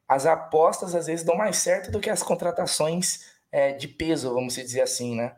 As 0.07 0.25
apostas 0.25 0.93
às 0.93 1.07
vezes 1.07 1.25
dão 1.25 1.35
mais 1.35 1.57
certo 1.57 1.91
do 1.91 1.99
que 1.99 2.09
as 2.09 2.21
contratações 2.21 3.31
é, 3.51 3.73
de 3.73 3.87
peso, 3.87 4.33
vamos 4.33 4.55
dizer 4.55 4.81
assim, 4.81 5.15
né? 5.15 5.35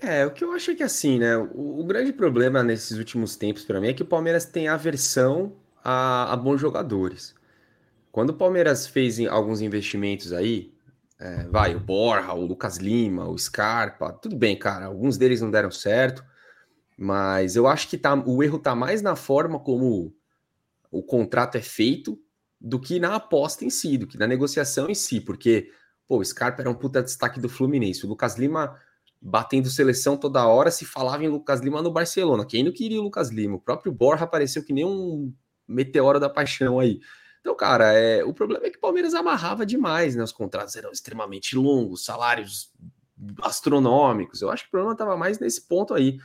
É, 0.00 0.24
o 0.24 0.30
que 0.30 0.44
eu 0.44 0.52
acho 0.52 0.70
é 0.70 0.74
que 0.76 0.82
assim, 0.82 1.18
né? 1.18 1.36
O, 1.36 1.80
o 1.80 1.84
grande 1.84 2.12
problema 2.12 2.62
nesses 2.62 2.96
últimos 2.96 3.36
tempos 3.36 3.64
para 3.64 3.80
mim 3.80 3.88
é 3.88 3.94
que 3.94 4.02
o 4.02 4.06
Palmeiras 4.06 4.44
tem 4.44 4.68
aversão 4.68 5.56
a, 5.82 6.32
a 6.32 6.36
bons 6.36 6.60
jogadores. 6.60 7.34
Quando 8.12 8.30
o 8.30 8.34
Palmeiras 8.34 8.86
fez 8.86 9.18
alguns 9.26 9.60
investimentos 9.60 10.32
aí, 10.32 10.72
é, 11.20 11.44
vai, 11.48 11.74
o 11.74 11.80
Borja, 11.80 12.32
o 12.32 12.46
Lucas 12.46 12.76
Lima, 12.76 13.28
o 13.28 13.36
Scarpa, 13.36 14.12
tudo 14.12 14.36
bem, 14.36 14.56
cara. 14.56 14.86
Alguns 14.86 15.18
deles 15.18 15.40
não 15.40 15.50
deram 15.50 15.70
certo, 15.70 16.24
mas 16.96 17.56
eu 17.56 17.66
acho 17.66 17.88
que 17.88 17.98
tá, 17.98 18.14
o 18.14 18.42
erro 18.42 18.58
tá 18.58 18.74
mais 18.74 19.02
na 19.02 19.16
forma 19.16 19.58
como 19.58 20.14
o 20.90 21.02
contrato 21.02 21.56
é 21.56 21.62
feito 21.62 22.18
do 22.60 22.80
que 22.80 23.00
na 23.00 23.16
aposta 23.16 23.64
em 23.64 23.70
si, 23.70 23.98
do 23.98 24.06
que 24.06 24.16
na 24.16 24.26
negociação 24.26 24.88
em 24.88 24.94
si, 24.94 25.20
porque, 25.20 25.70
pô, 26.06 26.18
o 26.18 26.24
Scarpa 26.24 26.62
era 26.62 26.70
um 26.70 26.74
puta 26.74 27.02
destaque 27.02 27.40
do 27.40 27.48
Fluminense, 27.48 28.04
o 28.06 28.08
Lucas 28.08 28.36
Lima 28.36 28.76
batendo 29.20 29.68
seleção 29.68 30.16
toda 30.16 30.46
hora, 30.46 30.70
se 30.70 30.84
falava 30.84 31.24
em 31.24 31.28
Lucas 31.28 31.60
Lima 31.60 31.82
no 31.82 31.90
Barcelona. 31.90 32.46
Quem 32.46 32.62
não 32.62 32.72
queria 32.72 33.00
o 33.00 33.04
Lucas 33.04 33.30
Lima? 33.30 33.56
O 33.56 33.60
próprio 33.60 33.90
Borja 33.90 34.24
apareceu 34.24 34.64
que 34.64 34.72
nem 34.72 34.84
um 34.84 35.32
meteoro 35.66 36.20
da 36.20 36.30
paixão 36.30 36.78
aí. 36.78 37.00
Então, 37.40 37.54
cara, 37.56 37.92
é, 37.92 38.24
o 38.24 38.32
problema 38.32 38.66
é 38.66 38.70
que 38.70 38.78
o 38.78 38.80
Palmeiras 38.80 39.14
amarrava 39.14 39.64
demais, 39.64 40.14
né? 40.14 40.22
Os 40.22 40.32
contratos 40.32 40.76
eram 40.76 40.90
extremamente 40.90 41.56
longos, 41.56 42.04
salários 42.04 42.72
astronômicos. 43.42 44.42
Eu 44.42 44.50
acho 44.50 44.64
que 44.64 44.68
o 44.68 44.72
problema 44.72 44.92
estava 44.92 45.16
mais 45.16 45.38
nesse 45.38 45.62
ponto 45.62 45.94
aí. 45.94 46.18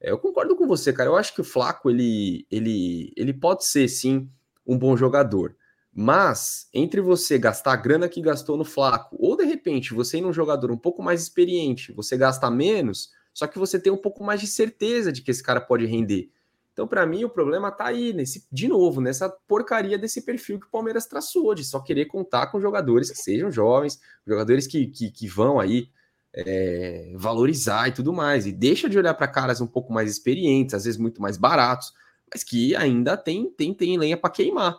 É, 0.00 0.10
eu 0.10 0.18
concordo 0.18 0.56
com 0.56 0.66
você, 0.66 0.92
cara. 0.92 1.10
Eu 1.10 1.16
acho 1.16 1.34
que 1.34 1.40
o 1.40 1.44
Flaco 1.44 1.90
ele, 1.90 2.46
ele, 2.50 3.12
ele 3.16 3.32
pode 3.32 3.64
ser 3.66 3.88
sim 3.88 4.28
um 4.66 4.78
bom 4.78 4.96
jogador. 4.96 5.56
Mas 5.92 6.68
entre 6.72 7.00
você 7.00 7.38
gastar 7.38 7.72
a 7.72 7.76
grana 7.76 8.08
que 8.08 8.22
gastou 8.22 8.56
no 8.56 8.64
Flaco, 8.64 9.16
ou 9.18 9.36
de 9.36 9.44
repente 9.44 9.92
você 9.92 10.18
ir 10.18 10.20
num 10.20 10.32
jogador 10.32 10.70
um 10.70 10.78
pouco 10.78 11.02
mais 11.02 11.22
experiente, 11.22 11.92
você 11.92 12.16
gasta 12.16 12.48
menos, 12.50 13.10
só 13.34 13.46
que 13.46 13.58
você 13.58 13.78
tem 13.78 13.92
um 13.92 13.96
pouco 13.96 14.22
mais 14.22 14.40
de 14.40 14.46
certeza 14.46 15.12
de 15.12 15.20
que 15.20 15.30
esse 15.30 15.42
cara 15.42 15.60
pode 15.60 15.86
render. 15.86 16.30
Então, 16.80 16.88
para 16.88 17.04
mim, 17.04 17.24
o 17.24 17.28
problema 17.28 17.70
tá 17.70 17.88
aí, 17.88 18.10
nesse, 18.14 18.46
de 18.50 18.66
novo, 18.66 19.02
nessa 19.02 19.28
porcaria 19.28 19.98
desse 19.98 20.22
perfil 20.22 20.58
que 20.58 20.64
o 20.64 20.70
Palmeiras 20.70 21.04
traçou, 21.04 21.54
de 21.54 21.62
só 21.62 21.78
querer 21.78 22.06
contar 22.06 22.46
com 22.46 22.58
jogadores 22.58 23.10
que 23.10 23.18
sejam 23.18 23.50
jovens, 23.50 24.00
jogadores 24.26 24.66
que, 24.66 24.86
que, 24.86 25.10
que 25.10 25.28
vão 25.28 25.60
aí 25.60 25.90
é, 26.34 27.12
valorizar 27.16 27.88
e 27.88 27.92
tudo 27.92 28.14
mais. 28.14 28.46
E 28.46 28.52
deixa 28.52 28.88
de 28.88 28.96
olhar 28.96 29.12
para 29.12 29.28
caras 29.28 29.60
um 29.60 29.66
pouco 29.66 29.92
mais 29.92 30.10
experientes, 30.10 30.74
às 30.74 30.84
vezes 30.84 30.98
muito 30.98 31.20
mais 31.20 31.36
baratos, 31.36 31.92
mas 32.32 32.42
que 32.42 32.74
ainda 32.74 33.14
tem, 33.14 33.50
tem, 33.50 33.74
tem 33.74 33.98
lenha 33.98 34.16
para 34.16 34.30
queimar. 34.30 34.74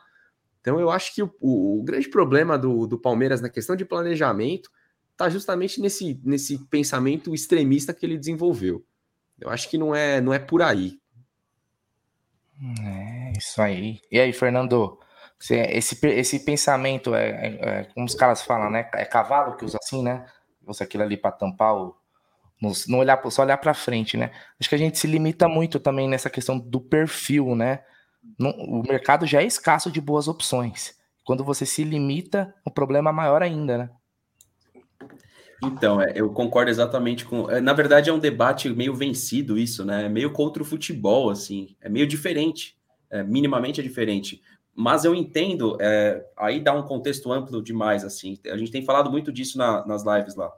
Então, 0.59 0.80
eu 0.80 0.89
acho 0.89 1.13
que 1.13 1.21
o, 1.21 1.31
o, 1.39 1.81
o 1.81 1.83
grande 1.83 2.09
problema 2.09 2.57
do, 2.57 2.88
do 2.88 2.97
Palmeiras 2.97 3.41
na 3.41 3.49
questão 3.49 3.75
de 3.75 3.85
planejamento 3.85 4.71
está 5.11 5.30
justamente 5.30 5.80
nesse, 5.80 6.19
nesse 6.23 6.57
pensamento 6.65 7.31
extremista 7.35 7.93
que 7.93 8.03
ele 8.03 8.17
desenvolveu. 8.17 8.83
Eu 9.39 9.51
acho 9.51 9.69
que 9.69 9.77
não 9.77 9.93
é, 9.93 10.19
não 10.19 10.33
é 10.33 10.39
por 10.39 10.63
aí. 10.63 10.99
É, 12.61 13.33
isso 13.38 13.61
aí. 13.61 13.99
E 14.11 14.19
aí, 14.19 14.31
Fernando? 14.33 14.99
Você, 15.40 15.56
esse, 15.72 16.06
esse 16.07 16.45
pensamento 16.45 17.15
é, 17.15 17.30
é, 17.30 17.80
é, 17.81 17.83
como 17.85 18.06
os 18.06 18.14
caras 18.14 18.43
falam, 18.43 18.69
né? 18.69 18.90
É 18.93 19.06
cavalo 19.06 19.57
que 19.57 19.65
usa 19.65 19.80
assim, 19.81 20.03
né? 20.03 20.25
Usa 20.67 20.83
aquilo 20.83 21.03
ali 21.03 21.17
para 21.17 21.31
tampar 21.31 21.75
o. 21.75 21.95
Não 22.88 22.99
olhar, 22.99 23.19
só 23.31 23.41
olhar 23.41 23.57
para 23.57 23.73
frente, 23.73 24.15
né? 24.17 24.31
Acho 24.59 24.69
que 24.69 24.75
a 24.75 24.77
gente 24.77 24.99
se 24.99 25.07
limita 25.07 25.48
muito 25.48 25.80
também 25.80 26.07
nessa 26.07 26.30
questão 26.30 26.59
do 26.59 26.80
perfil, 26.80 27.56
né? 27.56 27.83
o 28.40 28.83
mercado 28.83 29.25
já 29.25 29.41
é 29.41 29.45
escasso 29.45 29.91
de 29.91 29.99
boas 29.99 30.27
opções. 30.27 30.95
Quando 31.25 31.43
você 31.43 31.65
se 31.65 31.83
limita, 31.83 32.53
o 32.64 32.69
problema 32.69 33.09
é 33.09 33.14
maior 33.14 33.41
ainda, 33.41 33.77
né? 33.80 33.90
Então, 35.64 36.01
é, 36.01 36.14
eu 36.15 36.30
concordo 36.31 36.72
exatamente 36.72 37.25
com. 37.25 37.49
é, 37.49 37.61
Na 37.61 37.73
verdade, 37.73 38.09
é 38.09 38.14
um 38.14 38.19
debate 38.19 38.69
meio 38.69 38.93
vencido 38.95 39.57
isso, 39.57 39.85
né? 39.85 40.06
É 40.06 40.09
meio 40.09 40.31
contra 40.31 40.61
o 40.61 40.65
futebol, 40.65 41.30
assim. 41.30 41.75
É 41.80 41.88
meio 41.90 42.07
diferente. 42.07 42.77
É, 43.09 43.23
minimamente 43.23 43.80
é 43.80 43.83
diferente. 43.83 44.41
Mas 44.73 45.03
eu 45.06 45.14
entendo, 45.14 45.77
é, 45.81 46.25
aí 46.38 46.59
dá 46.59 46.73
um 46.73 46.83
contexto 46.83 47.31
amplo 47.31 47.61
demais, 47.61 48.03
assim. 48.06 48.38
A 48.48 48.57
gente 48.57 48.72
tem 48.72 48.83
falado 48.83 49.11
muito 49.11 49.31
disso 49.31 49.57
na- 49.57 49.85
nas 49.85 50.03
lives 50.06 50.35
lá. 50.35 50.51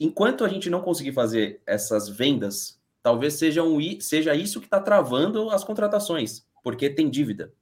Enquanto 0.00 0.44
a 0.44 0.48
gente 0.48 0.68
não 0.70 0.80
conseguir 0.80 1.12
fazer 1.12 1.60
essas 1.66 2.08
vendas, 2.08 2.80
talvez 3.02 3.34
seja, 3.34 3.62
um, 3.62 3.78
seja 4.00 4.34
isso 4.34 4.58
que 4.60 4.66
está 4.66 4.80
travando 4.80 5.50
as 5.50 5.62
contratações, 5.64 6.46
porque 6.64 6.90
tem 6.90 7.08
dívida. 7.08 7.52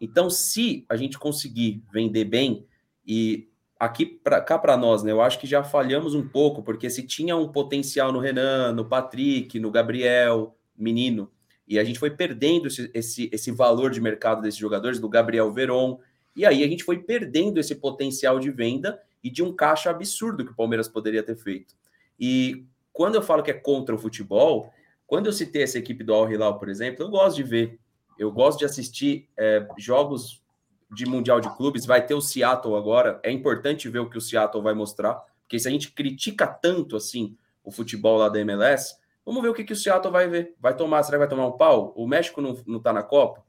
Então, 0.00 0.28
se 0.30 0.84
a 0.88 0.96
gente 0.96 1.18
conseguir 1.18 1.82
vender 1.92 2.24
bem 2.24 2.66
e 3.06 3.48
aqui 3.78 4.06
para 4.06 4.40
cá 4.40 4.58
para 4.58 4.76
nós, 4.76 5.02
né? 5.02 5.12
Eu 5.12 5.20
acho 5.20 5.38
que 5.38 5.46
já 5.46 5.62
falhamos 5.62 6.14
um 6.14 6.26
pouco, 6.26 6.62
porque 6.62 6.88
se 6.88 7.02
tinha 7.02 7.36
um 7.36 7.48
potencial 7.48 8.12
no 8.12 8.18
Renan, 8.18 8.72
no 8.72 8.84
Patrick, 8.84 9.58
no 9.58 9.70
Gabriel, 9.70 10.56
menino, 10.76 11.30
e 11.66 11.78
a 11.78 11.84
gente 11.84 11.98
foi 11.98 12.10
perdendo 12.10 12.68
esse, 12.68 12.90
esse, 12.92 13.30
esse 13.32 13.50
valor 13.50 13.90
de 13.90 14.00
mercado 14.00 14.42
desses 14.42 14.58
jogadores, 14.58 15.00
do 15.00 15.08
Gabriel 15.08 15.52
Veron, 15.52 15.98
e 16.36 16.44
aí 16.44 16.62
a 16.62 16.68
gente 16.68 16.84
foi 16.84 16.98
perdendo 16.98 17.58
esse 17.58 17.74
potencial 17.74 18.38
de 18.38 18.50
venda 18.50 19.00
e 19.22 19.30
de 19.30 19.42
um 19.42 19.54
caixa 19.54 19.90
absurdo 19.90 20.44
que 20.44 20.52
o 20.52 20.56
Palmeiras 20.56 20.88
poderia 20.88 21.22
ter 21.22 21.36
feito. 21.36 21.74
E 22.18 22.66
quando 22.92 23.14
eu 23.14 23.22
falo 23.22 23.42
que 23.42 23.50
é 23.50 23.54
contra 23.54 23.94
o 23.94 23.98
futebol, 23.98 24.70
quando 25.06 25.26
eu 25.26 25.32
citei 25.32 25.62
essa 25.62 25.78
equipe 25.78 26.04
do 26.04 26.12
Al 26.12 26.30
Hilal, 26.30 26.58
por 26.58 26.68
exemplo, 26.68 27.04
eu 27.04 27.08
gosto 27.08 27.36
de 27.36 27.42
ver, 27.42 27.78
eu 28.18 28.30
gosto 28.30 28.58
de 28.58 28.64
assistir 28.64 29.28
é, 29.36 29.66
jogos 29.78 30.43
de 30.90 31.06
Mundial 31.06 31.40
de 31.40 31.54
Clubes, 31.56 31.86
vai 31.86 32.04
ter 32.04 32.14
o 32.14 32.20
Seattle 32.20 32.76
agora. 32.76 33.20
É 33.22 33.30
importante 33.30 33.88
ver 33.88 34.00
o 34.00 34.08
que 34.08 34.18
o 34.18 34.20
Seattle 34.20 34.62
vai 34.62 34.74
mostrar, 34.74 35.22
porque 35.42 35.58
se 35.58 35.68
a 35.68 35.70
gente 35.70 35.90
critica 35.92 36.46
tanto 36.46 36.96
assim 36.96 37.36
o 37.62 37.70
futebol 37.70 38.18
lá 38.18 38.28
da 38.28 38.40
MLS, 38.40 38.96
vamos 39.24 39.42
ver 39.42 39.48
o 39.48 39.54
que, 39.54 39.64
que 39.64 39.72
o 39.72 39.76
Seattle 39.76 40.12
vai 40.12 40.28
ver. 40.28 40.54
Vai 40.60 40.76
tomar, 40.76 41.02
será 41.02 41.16
que 41.16 41.26
vai 41.26 41.28
tomar 41.28 41.46
um 41.46 41.56
pau? 41.56 41.92
O 41.96 42.06
México 42.06 42.40
não, 42.40 42.56
não 42.66 42.80
tá 42.80 42.92
na 42.92 43.02
Copa? 43.02 43.44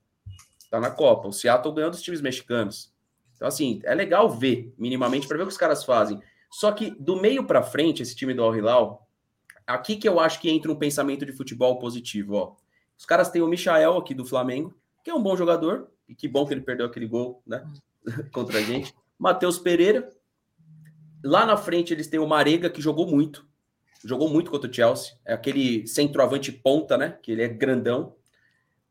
Tá 0.70 0.80
na 0.80 0.90
Copa. 0.90 1.28
O 1.28 1.34
Seattle 1.34 1.74
ganhou 1.74 1.92
dos 1.92 2.02
times 2.02 2.22
mexicanos. 2.22 2.94
Então, 3.36 3.48
assim, 3.48 3.82
é 3.84 3.94
legal 3.94 4.30
ver, 4.30 4.74
minimamente, 4.78 5.28
para 5.28 5.38
ver 5.38 5.44
o 5.44 5.48
que 5.48 5.52
os 5.52 5.58
caras 5.58 5.84
fazem. 5.84 6.22
Só 6.50 6.72
que 6.72 6.92
do 6.92 7.18
meio 7.18 7.46
para 7.46 7.62
frente, 7.62 8.02
esse 8.02 8.16
time 8.16 8.34
do 8.34 8.42
Al 8.42 8.56
Hilal, 8.56 9.08
aqui 9.68 9.98
que 9.98 10.08
eu 10.08 10.20
acho 10.20 10.40
que 10.40 10.50
entra 10.50 10.72
um 10.72 10.76
pensamento 10.76 11.26
de 11.26 11.34
futebol 11.34 11.78
positivo, 11.78 12.36
ó. 12.36 12.56
Os 12.98 13.06
caras 13.06 13.30
têm 13.30 13.42
o 13.42 13.48
Michael 13.48 13.98
aqui 13.98 14.14
do 14.14 14.24
Flamengo, 14.24 14.74
que 15.04 15.10
é 15.10 15.14
um 15.14 15.22
bom 15.22 15.36
jogador, 15.36 15.92
e 16.08 16.16
que 16.16 16.28
bom 16.28 16.46
que 16.46 16.54
ele 16.54 16.62
perdeu 16.62 16.86
aquele 16.86 17.08
gol, 17.08 17.42
né? 17.46 17.66
Contra 18.32 18.60
a 18.60 18.62
gente. 18.62 18.94
Matheus 19.18 19.58
Pereira. 19.58 20.10
Lá 21.24 21.46
na 21.46 21.58
frente 21.58 21.92
eles 21.92 22.08
têm 22.08 22.20
o 22.20 22.28
Marega, 22.28 22.70
que 22.70 22.82
jogou 22.82 23.08
muito. 23.08 23.48
Jogou 24.04 24.30
muito 24.30 24.52
contra 24.52 24.70
o 24.70 24.74
Chelsea. 24.74 25.14
É 25.26 25.34
aquele 25.34 25.88
centroavante 25.88 26.52
ponta, 26.52 26.96
né? 26.96 27.18
Que 27.24 27.32
ele 27.32 27.42
é 27.42 27.48
grandão. 27.48 28.16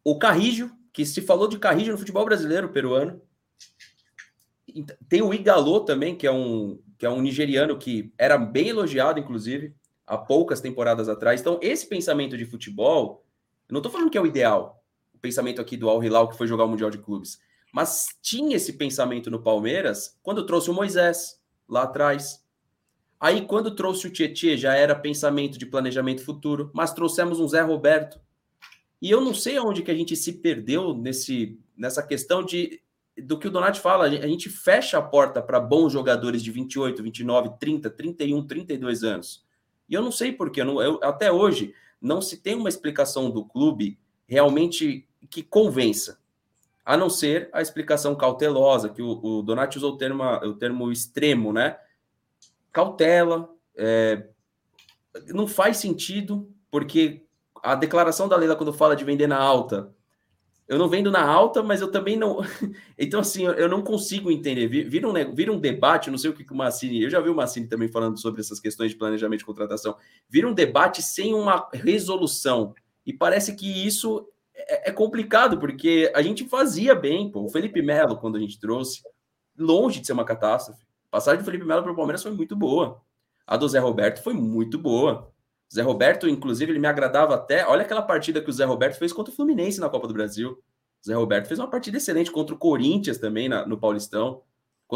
O 0.03 0.19
Carrijo, 0.19 0.73
que 0.93 1.07
se 1.07 1.23
falou 1.23 1.47
de 1.47 1.59
Carrijo 1.59 1.93
no 1.93 1.99
futebol 1.99 2.25
brasileiro 2.25 2.71
peruano. 2.71 3.23
Tem 5.09 5.23
o 5.23 5.33
Igalô 5.33 5.81
também, 5.81 6.17
que 6.17 6.27
é 6.27 6.33
um, 6.33 6.81
que 6.99 7.07
é 7.07 7.11
um 7.11 7.21
nigeriano 7.23 7.79
que 7.79 8.13
era 8.19 8.37
bem 8.37 8.69
elogiado, 8.69 9.21
inclusive, 9.21 9.73
há 10.05 10.19
poucas 10.19 10.61
temporadas 10.61 11.09
atrás. 11.09 11.41
Então, 11.41 11.61
esse 11.63 11.89
pensamento 11.89 12.37
de 12.37 12.45
futebol, 12.45 13.25
eu 13.69 13.73
não 13.73 13.79
estou 13.79 13.93
falando 13.93 14.11
que 14.11 14.19
é 14.19 14.21
o 14.21 14.27
ideal, 14.27 14.84
pensamento 15.25 15.59
aqui 15.59 15.75
do 15.75 15.89
Al 15.89 16.05
Hilal 16.05 16.29
que 16.29 16.37
foi 16.37 16.47
jogar 16.47 16.65
o 16.65 16.69
Mundial 16.69 16.91
de 16.91 16.99
Clubes, 16.99 17.41
mas 17.73 18.09
tinha 18.21 18.57
esse 18.57 18.75
pensamento 18.75 19.31
no 19.31 19.43
Palmeiras 19.43 20.19
quando 20.23 20.45
trouxe 20.45 20.71
o 20.71 20.75
Moisés 20.75 21.41
lá 21.67 21.85
atrás. 21.85 22.45
Aí, 23.19 23.47
quando 23.47 23.75
trouxe 23.75 24.07
o 24.07 24.11
Tietê, 24.11 24.55
já 24.59 24.75
era 24.75 24.95
pensamento 24.95 25.59
de 25.59 25.65
planejamento 25.65 26.23
futuro, 26.23 26.71
mas 26.75 26.93
trouxemos 26.93 27.41
um 27.41 27.49
Zé 27.49 27.63
Roberto. 27.63 28.21
E 29.01 29.11
eu 29.11 29.21
não 29.21 29.33
sei 29.33 29.57
aonde 29.57 29.83
que 29.83 29.91
a 29.91 29.95
gente 29.95 30.15
se 30.15 30.35
perdeu 30.35 30.95
nesse, 30.95 31.59
nessa 31.75 32.03
questão 32.03 32.45
de 32.45 32.83
do 33.17 33.39
que 33.39 33.47
o 33.47 33.51
Donati 33.51 33.79
fala, 33.79 34.07
a 34.07 34.27
gente 34.27 34.51
fecha 34.51 34.99
a 34.99 35.03
porta 35.03 35.41
para 35.41 35.61
bons 35.61 35.93
jogadores 35.93 36.43
de 36.43 36.51
28, 36.51 37.01
29, 37.01 37.51
30, 37.61 37.89
31, 37.89 38.45
32 38.45 39.05
anos. 39.05 39.47
E 39.89 39.95
eu 39.95 40.03
não 40.03 40.11
sei 40.11 40.33
porquê, 40.33 40.63
eu, 40.63 40.83
eu, 40.83 41.01
até 41.01 41.31
hoje 41.31 41.73
não 42.01 42.21
se 42.21 42.43
tem 42.43 42.57
uma 42.57 42.69
explicação 42.69 43.31
do 43.31 43.45
clube 43.45 44.01
realmente 44.27 45.07
que 45.27 45.43
convença, 45.43 46.19
a 46.85 46.97
não 46.97 47.09
ser 47.09 47.49
a 47.53 47.63
explicação 47.63 48.15
cautelosa, 48.15 48.89
que 48.89 49.03
o, 49.03 49.21
o 49.23 49.43
Donati 49.43 49.79
usou 49.79 49.93
o 49.93 49.97
termo, 49.97 50.23
o 50.23 50.55
termo 50.55 50.93
extremo, 50.93 51.53
né? 51.53 51.79
Cautela, 52.73 53.49
é, 53.75 54.27
não 55.29 55.47
faz 55.47 55.79
sentido, 55.79 56.49
porque 56.71 57.25
a 57.63 57.75
declaração 57.75 58.29
da 58.29 58.37
Leila, 58.37 58.57
quando 58.57 58.73
fala 58.73 58.95
de 58.95 59.05
vender 59.05 59.27
na 59.27 59.39
alta, 59.39 59.95
eu 60.67 60.79
não 60.79 60.89
vendo 60.89 61.11
na 61.11 61.23
alta, 61.23 61.63
mas 61.63 61.81
eu 61.81 61.91
também 61.91 62.17
não. 62.17 62.39
Então, 62.99 63.21
assim, 63.21 63.45
eu 63.45 63.69
não 63.69 63.83
consigo 63.83 64.31
entender. 64.31 64.67
Vira 64.67 65.09
um, 65.09 65.35
vira 65.35 65.53
um 65.53 65.59
debate, 65.59 66.11
não 66.11 66.17
sei 66.17 66.31
o 66.31 66.33
que 66.35 66.51
o 66.51 66.57
Massini. 66.57 67.03
Eu 67.03 67.11
já 67.11 67.21
vi 67.21 67.29
o 67.29 67.35
Massini 67.35 67.67
também 67.67 67.89
falando 67.89 68.19
sobre 68.19 68.41
essas 68.41 68.61
questões 68.61 68.91
de 68.91 68.97
planejamento 68.97 69.41
de 69.41 69.45
contratação. 69.45 69.97
Vira 70.29 70.49
um 70.49 70.55
debate 70.55 71.03
sem 71.03 71.35
uma 71.35 71.69
resolução. 71.73 72.75
E 73.05 73.13
parece 73.13 73.55
que 73.55 73.87
isso 73.87 74.27
é, 74.55 74.91
é 74.91 74.93
complicado, 74.93 75.59
porque 75.59 76.11
a 76.15 76.23
gente 76.23 76.49
fazia 76.49 76.95
bem, 76.95 77.31
pô. 77.31 77.45
O 77.45 77.49
Felipe 77.49 77.83
Melo, 77.83 78.19
quando 78.19 78.37
a 78.37 78.41
gente 78.41 78.59
trouxe, 78.59 79.03
longe 79.59 80.01
de 80.01 80.07
ser 80.07 80.13
uma 80.13 80.25
catástrofe. 80.25 80.83
A 81.09 81.17
passagem 81.17 81.41
do 81.41 81.45
Felipe 81.45 81.65
Melo 81.65 81.83
para 81.83 81.93
o 81.93 81.97
Palmeiras 81.97 82.23
foi 82.23 82.33
muito 82.33 82.57
boa. 82.57 83.01
A 83.47 83.57
do 83.57 83.69
Zé 83.69 83.79
Roberto 83.79 84.23
foi 84.23 84.35
muito 84.35 84.79
boa. 84.79 85.31
Zé 85.73 85.83
Roberto, 85.83 86.29
inclusive, 86.29 86.73
ele 86.73 86.79
me 86.79 86.87
agradava 86.87 87.35
até. 87.35 87.67
Olha 87.67 87.83
aquela 87.83 88.03
partida 88.03 88.41
que 88.41 88.51
o 88.51 88.53
Zé 88.53 88.65
Roberto 88.65 88.99
fez 88.99 89.13
contra 89.13 89.33
o 89.33 89.37
Fluminense 89.37 89.81
na 89.81 89.89
Copa 89.89 90.07
do 90.07 90.15
Brasil. 90.15 90.63
Zé 91.05 91.15
Roberto 91.15 91.47
fez 91.47 91.59
uma 91.59 91.69
partida 91.69 91.99
excelente 91.99 92.31
contra 92.31 92.55
o 92.55 92.59
Corinthians 92.59 93.19
também 93.19 93.49
na, 93.49 93.67
no 93.67 93.77
Paulistão. 93.77 94.43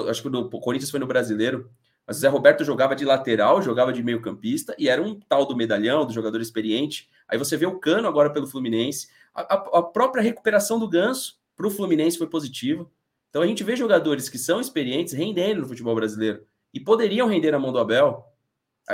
Acho 0.08 0.22
que 0.22 0.28
o 0.28 0.60
Corinthians 0.60 0.90
foi 0.90 1.00
no 1.00 1.06
Brasileiro. 1.06 1.70
Mas 2.08 2.16
o 2.16 2.20
Zé 2.20 2.28
Roberto 2.28 2.64
jogava 2.64 2.96
de 2.96 3.04
lateral, 3.04 3.60
jogava 3.60 3.92
de 3.92 4.02
meio-campista 4.02 4.74
e 4.78 4.88
era 4.88 5.00
um 5.02 5.20
tal 5.28 5.44
do 5.44 5.54
medalhão, 5.54 6.06
do 6.06 6.12
jogador 6.12 6.40
experiente. 6.40 7.08
Aí 7.28 7.36
você 7.36 7.54
vê 7.54 7.66
o 7.66 7.78
Cano 7.78 8.08
agora 8.08 8.30
pelo 8.30 8.46
Fluminense. 8.46 9.08
A, 9.34 9.42
a, 9.42 9.78
a 9.78 9.82
própria 9.82 10.22
recuperação 10.22 10.78
do 10.78 10.88
Ganso 10.88 11.38
para 11.54 11.66
o 11.66 11.70
Fluminense 11.70 12.16
foi 12.16 12.26
positiva. 12.26 12.90
Então 13.28 13.42
a 13.42 13.46
gente 13.46 13.62
vê 13.62 13.76
jogadores 13.76 14.30
que 14.30 14.38
são 14.38 14.58
experientes 14.58 15.12
rendendo 15.12 15.60
no 15.60 15.68
futebol 15.68 15.94
brasileiro 15.94 16.46
e 16.72 16.80
poderiam 16.80 17.28
render 17.28 17.50
na 17.50 17.58
mão 17.58 17.70
do 17.70 17.78
Abel 17.78 18.24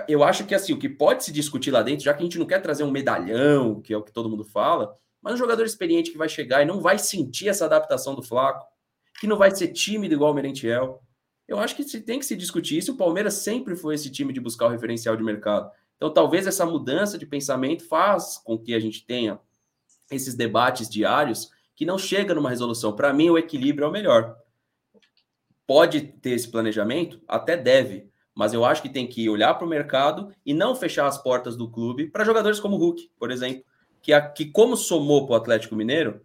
eu 0.09 0.25
acho 0.25 0.45
que 0.45 0.55
assim, 0.55 0.73
o 0.73 0.79
que 0.79 0.89
pode 0.89 1.25
se 1.25 1.33
discutir 1.33 1.71
lá 1.71 1.83
dentro, 1.83 2.05
já 2.05 2.13
que 2.13 2.21
a 2.21 2.25
gente 2.25 2.39
não 2.39 2.47
quer 2.47 2.61
trazer 2.61 2.83
um 2.83 2.91
medalhão, 2.91 3.81
que 3.81 3.93
é 3.93 3.97
o 3.97 4.03
que 4.03 4.13
todo 4.13 4.29
mundo 4.29 4.45
fala, 4.45 4.97
mas 5.23 5.35
um 5.35 5.37
jogador 5.37 5.65
experiente 5.65 6.11
que 6.11 6.19
vai 6.19 6.29
chegar 6.29 6.63
e 6.63 6.67
não 6.67 6.81
vai 6.81 6.99
sentir 6.99 7.49
essa 7.49 7.65
adaptação 7.65 8.15
do 8.15 8.23
Flaco, 8.23 8.67
que 9.21 9.27
não 9.27 9.37
vai 9.37 9.55
ser 9.55 9.69
tímido 9.69 10.15
igual 10.15 10.33
o 10.33 10.35
Merentiel. 10.35 11.01
Eu 11.47 11.59
acho 11.59 11.77
que 11.77 11.85
tem 12.01 12.19
que 12.19 12.27
se 12.27 12.37
discutir 12.37 12.79
isso. 12.79 12.93
O 12.93 12.97
Palmeiras 12.97 13.35
sempre 13.35 13.77
foi 13.77 13.95
esse 13.95 14.11
time 14.11 14.33
de 14.33 14.41
buscar 14.41 14.67
o 14.67 14.71
referencial 14.71 15.17
de 15.17 15.23
mercado. 15.23 15.71
Então, 15.97 16.13
talvez 16.13 16.47
essa 16.47 16.65
mudança 16.65 17.19
de 17.19 17.27
pensamento 17.27 17.87
faz 17.87 18.39
com 18.39 18.59
que 18.59 18.75
a 18.75 18.81
gente 18.81 19.05
tenha 19.07 19.39
esses 20.11 20.35
debates 20.35 20.89
diários 20.89 21.51
que 21.77 21.85
não 21.85 21.99
chega 21.99 22.35
numa 22.35 22.51
resolução. 22.51 22.95
Para 22.95 23.13
mim, 23.13 23.31
o 23.31 23.39
equilíbrio 23.39 23.87
é 23.87 23.89
o 23.89 23.93
melhor. 23.93 24.37
Pode 25.67 26.01
ter 26.01 26.31
esse 26.31 26.49
planejamento? 26.49 27.21
Até 27.27 27.57
deve 27.57 28.11
mas 28.35 28.53
eu 28.53 28.65
acho 28.65 28.83
que 28.83 28.89
tem 28.89 29.07
que 29.07 29.29
olhar 29.29 29.55
para 29.55 29.67
o 29.67 29.71
mercado 29.71 30.35
e 30.45 30.53
não 30.53 30.75
fechar 30.75 31.07
as 31.07 31.17
portas 31.17 31.57
do 31.57 31.71
clube 31.71 32.09
para 32.09 32.25
jogadores 32.25 32.59
como 32.59 32.77
o 32.77 32.79
Hulk, 32.79 33.11
por 33.19 33.31
exemplo, 33.31 33.65
que, 34.03 34.13
a, 34.13 34.21
que 34.21 34.47
como 34.47 34.77
somou 34.77 35.27
para 35.27 35.35
o 35.35 35.37
Atlético 35.37 35.77
Mineiro, 35.77 36.21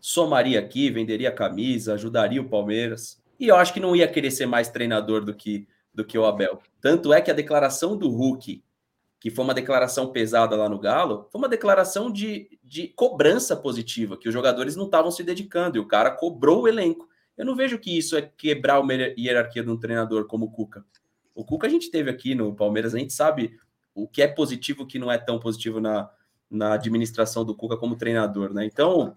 somaria 0.00 0.60
aqui, 0.60 0.88
venderia 0.88 1.32
camisa, 1.32 1.94
ajudaria 1.94 2.40
o 2.40 2.48
Palmeiras. 2.48 3.17
E 3.38 3.48
eu 3.48 3.56
acho 3.56 3.72
que 3.72 3.80
não 3.80 3.94
ia 3.94 4.08
querer 4.08 4.30
ser 4.30 4.46
mais 4.46 4.68
treinador 4.68 5.24
do 5.24 5.34
que, 5.34 5.66
do 5.94 6.04
que 6.04 6.18
o 6.18 6.26
Abel. 6.26 6.60
Tanto 6.80 7.12
é 7.12 7.20
que 7.20 7.30
a 7.30 7.34
declaração 7.34 7.96
do 7.96 8.08
Hulk, 8.08 8.62
que 9.20 9.30
foi 9.30 9.44
uma 9.44 9.54
declaração 9.54 10.10
pesada 10.10 10.56
lá 10.56 10.68
no 10.68 10.78
Galo, 10.78 11.28
foi 11.30 11.38
uma 11.40 11.48
declaração 11.48 12.10
de, 12.10 12.58
de 12.62 12.88
cobrança 12.88 13.56
positiva, 13.56 14.16
que 14.16 14.28
os 14.28 14.34
jogadores 14.34 14.76
não 14.76 14.86
estavam 14.86 15.10
se 15.10 15.22
dedicando 15.22 15.76
e 15.76 15.80
o 15.80 15.86
cara 15.86 16.10
cobrou 16.10 16.62
o 16.62 16.68
elenco. 16.68 17.08
Eu 17.36 17.44
não 17.44 17.54
vejo 17.54 17.78
que 17.78 17.96
isso 17.96 18.16
é 18.16 18.22
quebrar 18.22 18.80
uma 18.80 18.92
hierarquia 18.92 19.62
de 19.62 19.70
um 19.70 19.76
treinador 19.76 20.26
como 20.26 20.46
o 20.46 20.50
Cuca. 20.50 20.84
O 21.34 21.44
Cuca 21.44 21.68
a 21.68 21.70
gente 21.70 21.90
teve 21.90 22.10
aqui 22.10 22.34
no 22.34 22.52
Palmeiras, 22.54 22.94
a 22.94 22.98
gente 22.98 23.12
sabe 23.12 23.56
o 23.94 24.08
que 24.08 24.22
é 24.22 24.26
positivo 24.28 24.82
o 24.82 24.86
que 24.86 24.98
não 24.98 25.10
é 25.10 25.18
tão 25.18 25.38
positivo 25.38 25.80
na, 25.80 26.10
na 26.50 26.74
administração 26.74 27.44
do 27.44 27.54
Cuca 27.54 27.76
como 27.76 27.96
treinador, 27.96 28.52
né? 28.52 28.64
Então, 28.64 29.16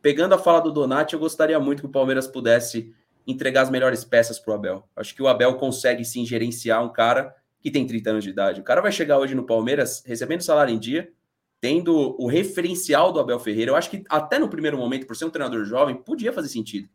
pegando 0.00 0.34
a 0.34 0.38
fala 0.38 0.60
do 0.60 0.72
Donati, 0.72 1.14
eu 1.14 1.20
gostaria 1.20 1.58
muito 1.58 1.80
que 1.80 1.86
o 1.86 1.90
Palmeiras 1.90 2.26
pudesse 2.28 2.94
entregar 3.26 3.62
as 3.62 3.70
melhores 3.70 4.04
peças 4.04 4.38
para 4.38 4.52
o 4.52 4.54
Abel. 4.54 4.88
Acho 4.94 5.14
que 5.14 5.22
o 5.22 5.28
Abel 5.28 5.54
consegue 5.56 6.04
sim 6.04 6.24
gerenciar 6.24 6.84
um 6.84 6.92
cara 6.92 7.34
que 7.60 7.70
tem 7.70 7.86
30 7.86 8.10
anos 8.10 8.24
de 8.24 8.30
idade. 8.30 8.60
O 8.60 8.64
cara 8.64 8.80
vai 8.80 8.92
chegar 8.92 9.18
hoje 9.18 9.34
no 9.34 9.44
Palmeiras 9.44 10.02
recebendo 10.06 10.42
salário 10.42 10.72
em 10.72 10.78
dia, 10.78 11.10
tendo 11.60 12.14
o 12.20 12.28
referencial 12.28 13.12
do 13.12 13.18
Abel 13.18 13.40
Ferreira. 13.40 13.72
Eu 13.72 13.76
acho 13.76 13.90
que 13.90 14.04
até 14.08 14.38
no 14.38 14.48
primeiro 14.48 14.78
momento, 14.78 15.06
por 15.06 15.16
ser 15.16 15.24
um 15.24 15.30
treinador 15.30 15.64
jovem, 15.64 15.96
podia 15.96 16.32
fazer 16.32 16.48
sentido. 16.48 16.88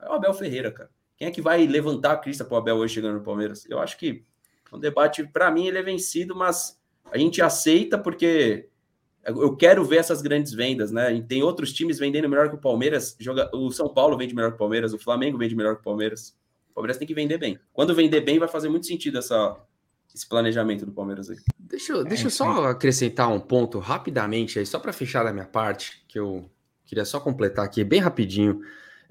É 0.00 0.08
o 0.08 0.12
Abel 0.12 0.32
Ferreira, 0.32 0.70
cara. 0.70 0.90
Quem 1.16 1.28
é 1.28 1.30
que 1.30 1.42
vai 1.42 1.66
levantar 1.66 2.12
a 2.12 2.16
crista 2.16 2.44
para 2.44 2.54
o 2.54 2.58
Abel 2.58 2.76
hoje 2.76 2.94
chegando 2.94 3.18
no 3.18 3.24
Palmeiras? 3.24 3.64
Eu 3.68 3.80
acho 3.80 3.96
que 3.98 4.24
o 4.70 4.78
debate, 4.78 5.24
para 5.24 5.50
mim, 5.50 5.66
ele 5.66 5.78
é 5.78 5.82
vencido, 5.82 6.34
mas 6.34 6.80
a 7.10 7.18
gente 7.18 7.42
aceita 7.42 7.98
porque 7.98 8.68
eu 9.24 9.56
quero 9.56 9.84
ver 9.84 9.98
essas 9.98 10.20
grandes 10.20 10.52
vendas, 10.52 10.90
né? 10.90 11.12
E 11.14 11.22
tem 11.22 11.42
outros 11.42 11.72
times 11.72 11.98
vendendo 11.98 12.28
melhor 12.28 12.48
que 12.48 12.56
o 12.56 12.58
Palmeiras. 12.58 13.16
Joga... 13.20 13.48
O 13.54 13.70
São 13.70 13.88
Paulo 13.88 14.16
vende 14.16 14.34
melhor 14.34 14.50
que 14.50 14.56
o 14.56 14.58
Palmeiras, 14.58 14.92
o 14.92 14.98
Flamengo 14.98 15.38
vende 15.38 15.54
melhor 15.54 15.76
que 15.76 15.80
o 15.80 15.84
Palmeiras. 15.84 16.36
O 16.70 16.74
Palmeiras 16.74 16.96
tem 16.98 17.06
que 17.06 17.14
vender 17.14 17.38
bem. 17.38 17.58
Quando 17.72 17.94
vender 17.94 18.22
bem, 18.22 18.38
vai 18.38 18.48
fazer 18.48 18.68
muito 18.68 18.86
sentido 18.86 19.18
essa, 19.18 19.56
esse 20.12 20.28
planejamento 20.28 20.84
do 20.84 20.92
Palmeiras 20.92 21.30
aí. 21.30 21.36
Deixa, 21.58 21.92
eu, 21.92 22.04
deixa 22.04 22.26
eu 22.26 22.30
só 22.30 22.64
acrescentar 22.66 23.30
um 23.30 23.38
ponto 23.38 23.78
rapidamente 23.78 24.58
aí, 24.58 24.66
só 24.66 24.78
para 24.78 24.92
fechar 24.92 25.22
da 25.22 25.32
minha 25.32 25.46
parte, 25.46 26.04
que 26.08 26.18
eu 26.18 26.50
queria 26.84 27.04
só 27.04 27.20
completar 27.20 27.64
aqui 27.64 27.84
bem 27.84 28.00
rapidinho. 28.00 28.60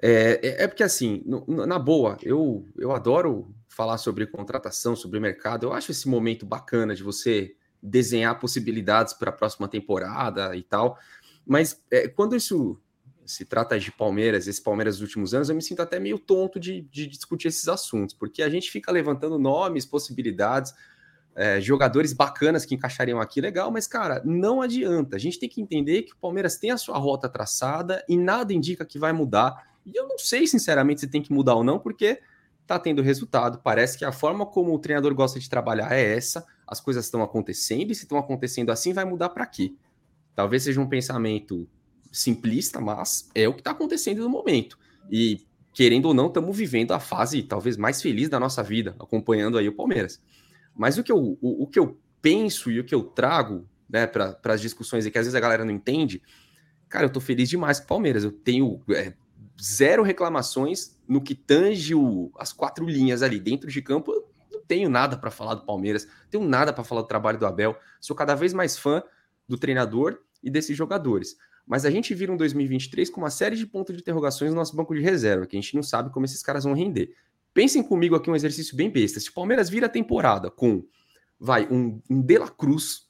É, 0.02 0.40
é, 0.42 0.64
é, 0.64 0.68
porque, 0.68 0.84
assim, 0.84 1.24
no, 1.26 1.46
na 1.66 1.80
boa, 1.80 2.18
eu, 2.22 2.66
eu 2.78 2.92
adoro 2.92 3.54
falar 3.70 3.98
sobre 3.98 4.26
contratação, 4.26 4.96
sobre 4.96 5.20
mercado. 5.20 5.68
Eu 5.68 5.74
acho 5.74 5.92
esse 5.92 6.10
momento 6.10 6.46
bacana 6.46 6.94
de 6.94 7.04
você 7.04 7.56
desenhar 7.82 8.40
possibilidades 8.40 9.14
para 9.14 9.30
a 9.30 9.34
próxima 9.34 9.68
temporada 9.68 10.56
e 10.56 10.64
tal. 10.64 10.98
Mas 11.46 11.82
é, 11.90 12.08
quando 12.08 12.36
isso 12.36 12.80
se 13.26 13.46
trata 13.46 13.80
de 13.80 13.92
Palmeiras, 13.92 14.48
esse 14.48 14.62
Palmeiras 14.62 14.96
dos 14.96 15.04
últimos 15.04 15.34
anos, 15.34 15.50
eu 15.50 15.56
me 15.56 15.62
sinto 15.62 15.82
até 15.82 16.00
meio 16.00 16.20
tonto 16.20 16.60
de, 16.60 16.82
de 16.82 17.08
discutir 17.08 17.48
esses 17.48 17.68
assuntos, 17.68 18.14
porque 18.14 18.44
a 18.44 18.50
gente 18.50 18.70
fica 18.70 18.92
levantando 18.92 19.40
nomes, 19.40 19.86
possibilidades, 19.86 20.74
é, 21.34 21.62
jogadores 21.62 22.12
bacanas 22.12 22.66
que 22.66 22.76
encaixariam 22.76 23.22
aqui, 23.22 23.40
legal, 23.40 23.72
mas, 23.72 23.88
cara, 23.88 24.22
não 24.26 24.62
adianta. 24.62 25.16
A 25.16 25.20
gente 25.20 25.40
tem 25.40 25.48
que 25.48 25.62
entender 25.62 26.04
que 26.04 26.14
o 26.14 26.18
Palmeiras 26.18 26.58
tem 26.58 26.72
a 26.72 26.78
sua 26.78 26.98
rota 26.98 27.30
traçada 27.30 28.04
e 28.10 28.18
nada 28.18 28.54
indica 28.54 28.86
que 28.86 29.00
vai 29.00 29.14
mudar 29.14 29.72
e 29.86 29.96
eu 29.96 30.08
não 30.08 30.18
sei, 30.18 30.46
sinceramente, 30.48 31.02
se 31.02 31.08
tem 31.08 31.22
que 31.22 31.34
mudar 31.34 31.56
ou 31.56 31.64
não, 31.64 31.80
porque 31.80 32.22
tá 32.68 32.78
tendo 32.78 33.02
resultado. 33.02 33.60
Parece 33.64 33.98
que 33.98 34.06
a 34.06 34.12
forma 34.12 34.46
como 34.46 34.74
o 34.74 34.80
treinador 34.80 35.14
gosta 35.14 35.40
de 35.40 35.50
trabalhar 35.50 35.92
é 35.94 36.16
essa. 36.16 36.46
As 36.72 36.80
coisas 36.80 37.04
estão 37.04 37.22
acontecendo, 37.22 37.92
e 37.92 37.96
se 37.96 38.04
estão 38.04 38.18
acontecendo 38.18 38.72
assim, 38.72 38.94
vai 38.94 39.04
mudar 39.04 39.28
para 39.30 39.46
quê? 39.46 39.76
Talvez 40.34 40.64
seja 40.64 40.80
um 40.80 40.88
pensamento 40.88 41.68
simplista, 42.10 42.80
mas 42.80 43.30
é 43.36 43.46
o 43.46 43.54
que 43.54 43.60
está 43.60 43.72
acontecendo 43.72 44.22
no 44.24 44.30
momento. 44.30 44.80
E, 45.12 45.46
querendo 45.74 46.06
ou 46.06 46.14
não, 46.14 46.28
estamos 46.28 46.56
vivendo 46.56 46.94
a 46.94 47.00
fase 47.00 47.44
talvez 47.44 47.76
mais 47.76 48.02
feliz 48.02 48.30
da 48.30 48.40
nossa 48.40 48.64
vida, 48.64 48.96
acompanhando 48.98 49.58
aí 49.58 49.68
o 49.68 49.76
Palmeiras. 49.76 50.22
Mas 50.74 50.98
o 50.98 51.04
que 51.04 51.12
eu, 51.12 51.38
o, 51.42 51.64
o 51.64 51.68
que 51.68 51.78
eu 51.78 52.00
penso 52.22 52.72
e 52.72 52.80
o 52.80 52.86
que 52.86 52.96
eu 52.96 53.04
trago 53.04 53.68
né, 53.90 54.08
para 54.08 54.40
as 54.46 54.62
discussões 54.62 55.06
e 55.06 55.12
que 55.12 55.18
às 55.18 55.26
vezes 55.26 55.36
a 55.36 55.42
galera 55.42 55.66
não 55.66 55.74
entende, 55.74 56.22
cara, 56.88 57.06
eu 57.06 57.12
tô 57.12 57.20
feliz 57.20 57.50
demais 57.50 57.80
com 57.80 57.86
o 57.86 57.90
Palmeiras. 57.90 58.24
Eu 58.24 58.32
tenho 58.32 58.82
é, 58.90 59.14
zero 59.62 60.04
reclamações 60.04 60.98
no 61.08 61.22
que 61.22 61.36
tange 61.36 61.94
o, 61.94 62.32
as 62.38 62.54
quatro 62.54 62.86
linhas 62.86 63.22
ali 63.22 63.40
dentro 63.40 63.70
de 63.70 63.82
campo. 63.82 64.12
Tenho 64.72 64.90
nada 64.90 65.18
para 65.18 65.30
falar 65.30 65.56
do 65.56 65.66
Palmeiras, 65.66 66.08
tenho 66.30 66.48
nada 66.48 66.72
para 66.72 66.82
falar 66.82 67.02
do 67.02 67.08
trabalho 67.10 67.38
do 67.38 67.46
Abel. 67.46 67.78
Sou 68.00 68.16
cada 68.16 68.36
vez 68.36 68.54
mais 68.54 68.78
fã 68.78 69.04
do 69.46 69.58
treinador 69.58 70.22
e 70.42 70.50
desses 70.50 70.78
jogadores. 70.78 71.36
Mas 71.68 71.84
a 71.84 71.92
gente 71.92 72.16
vira 72.16 72.32
um 72.32 72.38
2023 72.38 73.10
com 73.10 73.20
uma 73.20 73.30
série 73.30 73.58
de 73.58 73.68
pontos 73.68 73.94
de 73.94 74.02
interrogações 74.02 74.52
no 74.52 74.56
nosso 74.56 74.74
banco 74.74 74.96
de 74.96 75.02
reserva, 75.02 75.46
que 75.46 75.58
a 75.58 75.62
gente 75.62 75.76
não 75.76 75.84
sabe 75.84 76.10
como 76.10 76.26
esses 76.26 76.42
caras 76.42 76.64
vão 76.64 76.72
render. 76.74 77.14
Pensem 77.54 77.84
comigo 77.84 78.16
aqui 78.16 78.30
um 78.30 78.36
exercício 78.36 78.74
bem 78.74 78.90
besta. 78.90 79.20
Se 79.20 79.30
o 79.30 79.34
Palmeiras 79.34 79.70
vira 79.70 79.88
a 79.88 79.90
temporada 79.90 80.50
com, 80.50 80.86
vai, 81.38 81.68
um, 81.70 82.02
um 82.10 82.22
De 82.22 82.38
La 82.38 82.48
Cruz, 82.48 83.10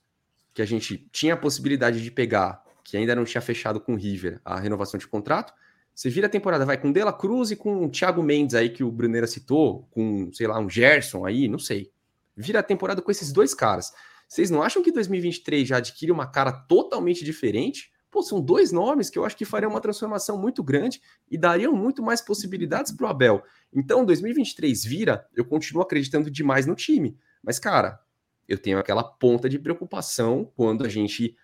que 0.55 0.63
a 0.63 0.65
gente 0.65 1.07
tinha 1.11 1.35
a 1.35 1.37
possibilidade 1.37 2.01
de 2.01 2.09
pegar, 2.09 2.63
que 2.83 2.97
ainda 2.97 3.13
não 3.13 3.23
tinha 3.23 3.39
fechado 3.39 3.79
com 3.79 3.93
o 3.93 3.97
River 3.97 4.41
a 4.43 4.59
renovação 4.59 4.97
de 4.97 5.07
contrato, 5.07 5.53
você 5.93 6.09
vira 6.09 6.27
a 6.27 6.29
temporada, 6.29 6.65
vai 6.65 6.77
com 6.77 6.91
De 6.91 7.03
La 7.03 7.13
Cruz 7.13 7.51
e 7.51 7.55
com 7.55 7.85
o 7.85 7.89
Thiago 7.89 8.23
Mendes 8.23 8.55
aí, 8.55 8.69
que 8.69 8.83
o 8.83 8.91
Bruneira 8.91 9.27
citou, 9.27 9.87
com, 9.91 10.31
sei 10.33 10.47
lá, 10.47 10.59
um 10.59 10.69
Gerson 10.69 11.25
aí, 11.25 11.47
não 11.47 11.59
sei. 11.59 11.91
Vira 12.35 12.59
a 12.59 12.63
temporada 12.63 13.01
com 13.01 13.11
esses 13.11 13.31
dois 13.31 13.53
caras. 13.53 13.91
Vocês 14.27 14.49
não 14.49 14.63
acham 14.63 14.81
que 14.81 14.91
2023 14.91 15.67
já 15.67 15.77
adquire 15.77 16.11
uma 16.11 16.25
cara 16.25 16.51
totalmente 16.51 17.23
diferente? 17.25 17.91
Pô, 18.09 18.21
são 18.21 18.41
dois 18.41 18.71
nomes 18.71 19.09
que 19.09 19.19
eu 19.19 19.25
acho 19.25 19.37
que 19.37 19.45
fariam 19.45 19.69
uma 19.69 19.81
transformação 19.81 20.37
muito 20.37 20.63
grande 20.63 21.01
e 21.29 21.37
dariam 21.37 21.73
muito 21.73 22.01
mais 22.01 22.21
possibilidades 22.21 22.91
para 22.91 23.05
o 23.05 23.09
Abel. 23.09 23.43
Então, 23.73 24.05
2023 24.05 24.83
vira, 24.83 25.27
eu 25.35 25.45
continuo 25.45 25.83
acreditando 25.83 26.31
demais 26.31 26.65
no 26.65 26.75
time. 26.75 27.17
Mas, 27.43 27.59
cara, 27.59 27.99
eu 28.47 28.57
tenho 28.57 28.79
aquela 28.79 29.03
ponta 29.03 29.47
de 29.47 29.59
preocupação 29.59 30.51
quando 30.55 30.85
a 30.85 30.89
gente, 30.89 31.35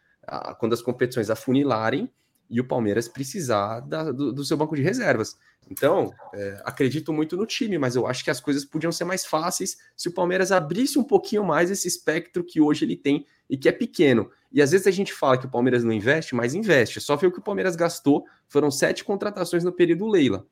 quando 0.59 0.73
as 0.73 0.81
competições 0.81 1.29
afunilarem 1.29 2.11
e 2.49 2.59
o 2.59 2.67
Palmeiras 2.67 3.07
precisar 3.07 3.81
da, 3.81 4.11
do, 4.11 4.31
do, 4.31 4.45
seu 4.45 4.55
banco 4.55 4.75
de 4.75 4.81
reservas. 4.81 5.37
Então, 5.69 6.13
é, 6.33 6.61
acredito 6.63 7.11
muito 7.11 7.35
no 7.35 7.45
time, 7.45 7.77
mas 7.77 7.95
eu 7.95 8.07
acho 8.07 8.23
que 8.23 8.31
as 8.31 8.39
coisas 8.39 8.63
podiam 8.63 8.91
ser 8.91 9.03
mais 9.03 9.25
fáceis 9.25 9.77
se 9.95 10.07
o 10.07 10.13
Palmeiras 10.13 10.51
abrisse 10.51 10.97
um 10.97 11.03
pouquinho 11.03 11.43
mais 11.43 11.69
esse 11.69 11.87
espectro 11.87 12.43
que 12.43 12.61
hoje 12.61 12.85
ele 12.85 12.95
tem 12.95 13.25
e 13.49 13.57
que 13.57 13.67
é 13.67 13.71
pequeno. 13.71 14.31
E 14.51 14.61
às 14.61 14.71
vezes 14.71 14.87
a 14.87 14.91
gente 14.91 15.13
fala 15.13 15.37
que 15.37 15.45
o 15.45 15.49
Palmeiras 15.49 15.83
não 15.83 15.91
investe, 15.91 16.35
mas 16.35 16.53
investe. 16.53 17.01
Só 17.01 17.15
ver 17.15 17.27
o 17.27 17.31
que 17.31 17.39
o 17.39 17.43
Palmeiras 17.43 17.75
gastou. 17.75 18.25
Foram 18.47 18.71
sete 18.71 19.03
contratações 19.03 19.63
no 19.63 19.71
período 19.71 20.07
Leila. 20.07 20.47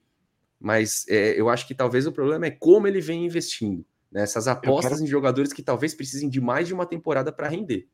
Mas 0.59 1.05
é, 1.07 1.39
eu 1.39 1.49
acho 1.49 1.67
que 1.67 1.75
talvez 1.75 2.05
o 2.05 2.11
problema 2.11 2.45
é 2.45 2.51
como 2.51 2.87
ele 2.87 2.99
vem 2.99 3.25
investindo. 3.25 3.85
Né? 4.11 4.21
Essas 4.21 4.47
apostas 4.47 4.93
quero... 4.93 5.03
em 5.03 5.07
jogadores 5.07 5.53
que 5.53 5.61
talvez 5.61 5.93
precisem 5.93 6.29
de 6.29 6.41
mais 6.41 6.67
de 6.67 6.73
uma 6.73 6.85
temporada 6.85 7.31
para 7.31 7.47
render. 7.47 7.87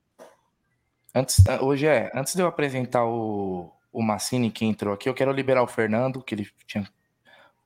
Antes, 1.14 1.44
ah, 1.48 1.64
hoje 1.64 1.86
é, 1.86 2.10
antes 2.16 2.36
de 2.36 2.42
eu 2.42 2.48
apresentar 2.48 3.06
o, 3.06 3.70
o 3.92 4.02
Massini 4.02 4.52
que 4.52 4.66
entrou 4.66 4.94
aqui, 4.94 5.10
eu 5.10 5.14
quero 5.14 5.32
liberar 5.32 5.64
o 5.64 5.68
Fernando, 5.68 6.24
que 6.24 6.36
ele 6.36 6.48
tinha 6.66 6.88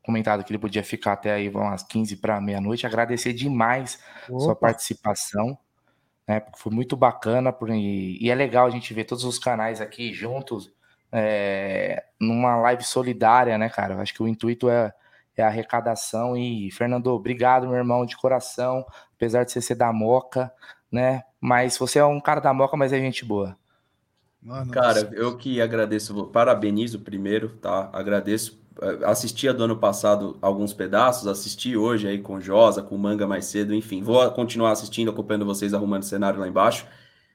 comentado 0.04 0.44
que 0.44 0.52
ele 0.52 0.60
podia 0.60 0.84
ficar 0.84 1.14
até 1.14 1.34
aí 1.34 1.50
umas 1.50 1.84
15 1.84 2.18
para 2.18 2.40
meia-noite. 2.40 2.86
Agradecer 2.86 3.34
demais 3.34 4.00
Opa. 4.30 4.40
sua 4.40 4.56
participação 4.56 5.58
né? 6.28 6.42
Foi 6.56 6.72
muito 6.72 6.95
bacana 6.95 7.54
por, 7.54 7.70
e, 7.70 8.30
é 8.30 8.36
legal 8.36 8.66
a 8.66 8.70
gente 8.70 8.94
ver 8.94 9.06
todos 9.06 9.24
os 9.24 9.38
canais 9.38 9.82
aqui 9.82 10.14
juntos 10.14 10.72
é, 11.12 12.04
numa 12.20 12.56
live 12.58 12.84
solidária, 12.84 13.58
né, 13.58 13.70
cara? 13.70 13.94
Eu 13.95 14.02
acho 14.02 14.14
que 14.14 14.24
o 14.24 14.28
intuito 14.28 14.70
é, 14.70 14.94
é 15.38 15.44
a 15.44 15.48
arrecadação 15.48 16.36
e 16.36 16.72
Fernando, 16.72 17.08
obrigado, 17.08 17.68
meu 17.68 17.78
irmão, 17.78 18.06
de 18.06 18.18
coração, 18.18 18.86
apesar 19.16 19.44
de 19.44 19.52
você 19.52 19.62
ser 19.62 19.76
da 19.76 19.94
Moca, 19.94 20.52
né? 20.92 21.24
Mas 21.40 21.78
você 21.78 22.00
é 22.00 22.06
um 22.06 22.20
cara 22.20 22.42
da 22.42 22.54
Moca, 22.54 22.76
mas 22.76 22.92
é 22.92 23.00
gente 23.00 23.24
boa. 23.24 23.58
Mano, 24.46 24.72
cara, 24.72 25.10
eu 25.14 25.36
que 25.36 25.60
agradeço, 25.60 26.28
parabenizo 26.28 27.00
primeiro, 27.00 27.50
tá? 27.50 27.90
Agradeço 27.92 28.60
eh, 28.80 29.00
assistia 29.04 29.52
do 29.52 29.64
ano 29.64 29.76
passado 29.76 30.38
alguns 30.40 30.72
pedaços, 30.72 31.28
assisti 31.28 31.76
hoje 31.76 32.08
aí 32.08 32.20
com 32.20 32.40
Josa, 32.40 32.84
com 32.84 32.96
Manga 32.96 33.26
mais 33.26 33.46
cedo, 33.46 33.74
enfim, 33.74 34.04
vou 34.04 34.30
continuar 34.32 34.72
assistindo, 34.72 35.10
acompanhando 35.10 35.48
vocês 35.48 35.74
arrumando 35.74 36.04
cenário 36.04 36.40
lá 36.40 36.48
embaixo. 36.48 36.86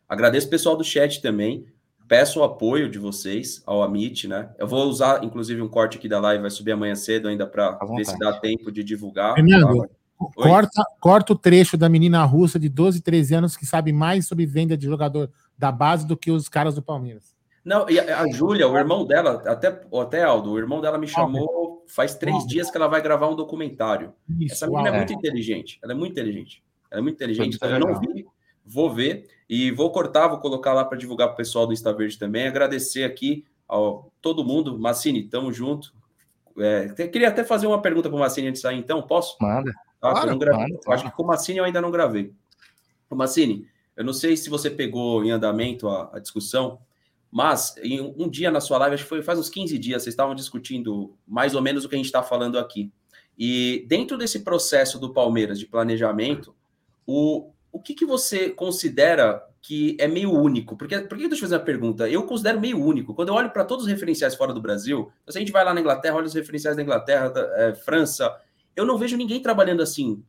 Agradeço 0.09 0.47
o 0.47 0.51
pessoal 0.51 0.77
do 0.77 0.85
chat 0.85 1.21
também, 1.21 1.67
peço 2.07 2.39
o 2.39 2.45
apoio 2.45 2.89
de 2.89 3.01
vocês 3.01 3.61
ao 3.67 3.83
Amit, 3.83 4.29
né? 4.29 4.51
Eu 4.57 4.69
vou 4.69 4.87
usar, 4.89 5.25
inclusive, 5.25 5.61
um 5.61 5.69
corte 5.69 5.99
aqui 5.99 6.09
da 6.09 6.21
live, 6.21 6.43
vai 6.43 6.51
subir 6.51 6.71
amanhã 6.71 6.95
cedo 6.95 7.27
ainda 7.27 7.45
para 7.45 7.77
ver 7.97 8.05
se 8.05 8.17
dá 8.21 8.35
tempo 8.35 8.71
de 8.71 8.85
divulgar. 8.85 9.35
Fernando, 9.35 9.83
tá? 9.83 9.89
corta, 10.37 10.85
corta 11.01 11.33
o 11.33 11.37
trecho 11.37 11.77
da 11.77 11.89
menina 11.89 12.23
russa 12.25 12.57
de 12.57 12.69
12, 12.69 13.01
13 13.01 13.35
anos 13.35 13.57
que 13.57 13.67
sabe 13.67 13.93
mais 13.93 14.29
sobre 14.29 14.47
venda 14.47 14.77
de 14.77 14.87
jogador 14.87 15.29
da 15.61 15.71
base 15.71 16.07
do 16.07 16.17
que 16.17 16.31
os 16.31 16.49
caras 16.49 16.75
do 16.75 16.83
Palmeiras. 16.83 17.37
Não, 17.63 17.89
e 17.91 18.01
a, 18.01 18.23
a 18.23 18.31
Júlia, 18.33 18.67
o 18.67 18.77
irmão 18.77 19.07
dela, 19.07 19.43
até, 19.47 19.69
até 20.01 20.25
Aldo, 20.25 20.53
o 20.53 20.59
irmão 20.59 20.81
dela 20.81 20.97
me 20.97 21.07
chamou 21.07 21.85
faz 21.87 22.15
três 22.15 22.47
dias 22.47 22.71
que 22.71 22.77
ela 22.79 22.89
vai 22.89 23.03
gravar 23.03 23.29
um 23.29 23.37
documentário. 23.37 24.15
Isso, 24.39 24.55
Essa 24.55 24.67
menina 24.67 24.89
é 24.89 24.97
muito 24.97 25.13
inteligente, 25.13 25.79
ela 25.83 25.93
é 25.93 25.95
muito 25.95 26.13
inteligente. 26.13 26.65
Ela 26.91 27.01
é 27.01 27.03
muito 27.03 27.17
inteligente, 27.17 27.57
então 27.57 27.69
eu 27.69 27.79
não 27.79 28.01
vi, 28.01 28.27
vou 28.65 28.91
ver 28.91 29.29
e 29.49 29.71
vou 29.71 29.93
cortar, 29.93 30.29
vou 30.29 30.39
colocar 30.39 30.73
lá 30.73 30.85
para 30.85 30.97
divulgar 30.97 31.29
para 31.29 31.35
o 31.35 31.37
pessoal 31.37 31.67
do 31.67 31.75
Insta 31.75 31.93
Verde 31.93 32.19
também. 32.19 32.49
Agradecer 32.49 33.05
aqui 33.05 33.45
ao 33.69 34.11
todo 34.23 34.43
mundo. 34.43 34.79
Massini, 34.79 35.25
tamo 35.25 35.53
junto. 35.53 35.93
É, 36.59 36.89
queria 37.09 37.29
até 37.29 37.45
fazer 37.45 37.67
uma 37.67 37.83
pergunta 37.83 38.09
para 38.09 38.17
o 38.17 38.21
Massini 38.21 38.49
antes 38.49 38.61
de 38.61 38.63
sair, 38.63 38.79
então, 38.79 39.03
posso? 39.03 39.37
Manda. 39.41 39.71
Ah, 40.01 40.13
claro, 40.13 40.31
manda, 40.31 40.81
Acho 40.89 41.05
que 41.05 41.11
com 41.11 41.23
o 41.23 41.27
Massini 41.27 41.59
eu 41.59 41.65
ainda 41.65 41.81
não 41.81 41.91
gravei. 41.91 42.33
O 43.11 43.15
Massini, 43.15 43.69
eu 44.01 44.05
não 44.05 44.15
sei 44.15 44.35
se 44.35 44.49
você 44.49 44.71
pegou 44.71 45.23
em 45.23 45.31
andamento 45.31 45.87
a, 45.87 46.09
a 46.15 46.19
discussão, 46.19 46.81
mas 47.31 47.75
em 47.83 48.01
um 48.01 48.31
dia 48.31 48.51
na 48.51 48.59
sua 48.59 48.79
live, 48.79 48.95
acho 48.95 49.03
que 49.03 49.09
foi 49.11 49.23
faz 49.23 49.39
uns 49.39 49.51
15 49.51 49.79
dias, 49.79 50.03
vocês 50.03 50.15
estavam 50.15 50.35
discutindo 50.35 51.15
mais 51.29 51.55
ou 51.55 51.61
menos 51.61 51.85
o 51.85 51.89
que 51.89 51.97
a 51.97 51.99
gente 51.99 52.07
está 52.07 52.23
falando 52.23 52.59
aqui. 52.59 52.91
E 53.39 53.85
dentro 53.87 54.17
desse 54.17 54.41
processo 54.41 54.99
do 54.99 55.13
Palmeiras 55.13 55.59
de 55.59 55.67
planejamento, 55.67 56.57
o, 57.07 57.53
o 57.71 57.79
que, 57.79 57.93
que 57.93 58.07
você 58.07 58.49
considera 58.49 59.47
que 59.61 59.99
é 60.01 60.09
meio 60.09 60.33
único? 60.33 60.79
Porque, 60.79 60.99
por 61.01 61.19
que 61.19 61.25
eu 61.25 61.37
fazer 61.37 61.57
uma 61.57 61.63
pergunta? 61.63 62.09
Eu 62.09 62.23
considero 62.23 62.59
meio 62.59 62.83
único. 62.83 63.15
Quando 63.15 63.29
eu 63.29 63.35
olho 63.35 63.51
para 63.51 63.67
todos 63.67 63.85
os 63.85 63.91
referenciais 63.91 64.35
fora 64.35 64.55
do 64.55 64.63
Brasil, 64.63 65.13
se 65.29 65.37
a 65.37 65.41
gente 65.43 65.53
vai 65.53 65.63
lá 65.63 65.75
na 65.75 65.81
Inglaterra, 65.83 66.17
olha 66.17 66.25
os 66.25 66.33
referenciais 66.33 66.75
da 66.75 66.83
Inglaterra, 66.83 67.29
da, 67.29 67.41
é, 67.59 67.75
França, 67.75 68.35
eu 68.75 68.87
não 68.87 68.97
vejo 68.97 69.19
ninguém 69.19 69.43
trabalhando 69.43 69.83
assim. 69.83 70.25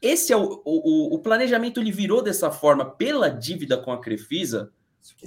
Esse 0.00 0.32
é 0.32 0.36
o, 0.36 0.62
o, 0.64 1.14
o 1.14 1.18
planejamento, 1.18 1.80
ele 1.80 1.90
virou 1.90 2.22
dessa 2.22 2.50
forma 2.50 2.84
pela 2.84 3.28
dívida 3.28 3.76
com 3.76 3.92
a 3.92 4.00
Crefisa, 4.00 4.72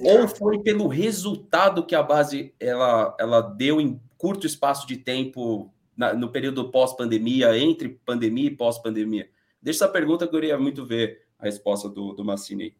ou 0.03 0.27
foi 0.27 0.59
pelo 0.59 0.88
resultado 0.88 1.85
que 1.85 1.95
a 1.95 2.03
base 2.03 2.53
ela, 2.59 3.16
ela 3.19 3.41
deu 3.41 3.82
em 3.82 4.00
curto 4.17 4.45
espaço 4.45 4.88
de 4.88 4.98
tempo 4.98 5.74
na, 5.98 6.14
no 6.14 6.32
período 6.32 6.72
pós-pandemia, 6.72 7.58
entre 7.58 7.90
pandemia 8.06 8.48
e 8.48 8.56
pós-pandemia? 8.56 9.30
Deixa 9.61 9.85
essa 9.85 9.91
pergunta 9.91 10.27
que 10.27 10.35
eu 10.35 10.40
queria 10.40 10.58
muito 10.58 10.85
ver 10.85 11.25
a 11.38 11.45
resposta 11.45 11.90
do, 11.90 12.14
do 12.14 12.24
Massini. 12.24 12.75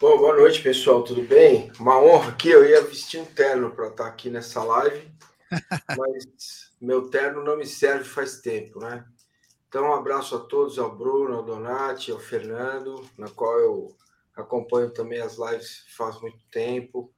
Bom, 0.00 0.18
boa 0.18 0.36
noite, 0.36 0.62
pessoal, 0.62 1.02
tudo 1.02 1.22
bem? 1.22 1.72
Uma 1.80 1.98
honra 1.98 2.30
aqui, 2.30 2.50
eu 2.50 2.68
ia 2.68 2.82
vestir 2.82 3.20
um 3.20 3.24
terno 3.24 3.70
para 3.70 3.88
estar 3.88 4.06
aqui 4.06 4.28
nessa 4.28 4.62
live, 4.62 5.08
mas 5.96 6.63
meu 6.80 7.08
terno 7.08 7.42
não 7.42 7.56
me 7.56 7.66
serve 7.66 8.04
faz 8.04 8.40
tempo, 8.40 8.80
né? 8.80 9.04
Então, 9.68 9.86
um 9.86 9.94
abraço 9.94 10.36
a 10.36 10.40
todos, 10.40 10.78
ao 10.78 10.96
Bruno, 10.96 11.34
ao 11.34 11.42
Donati, 11.42 12.12
ao 12.12 12.20
Fernando, 12.20 13.04
na 13.18 13.28
qual 13.28 13.58
eu 13.58 13.96
acompanho 14.36 14.90
também 14.90 15.20
as 15.20 15.36
lives 15.36 15.84
faz 15.96 16.20
muito 16.20 16.38
tempo. 16.50 17.12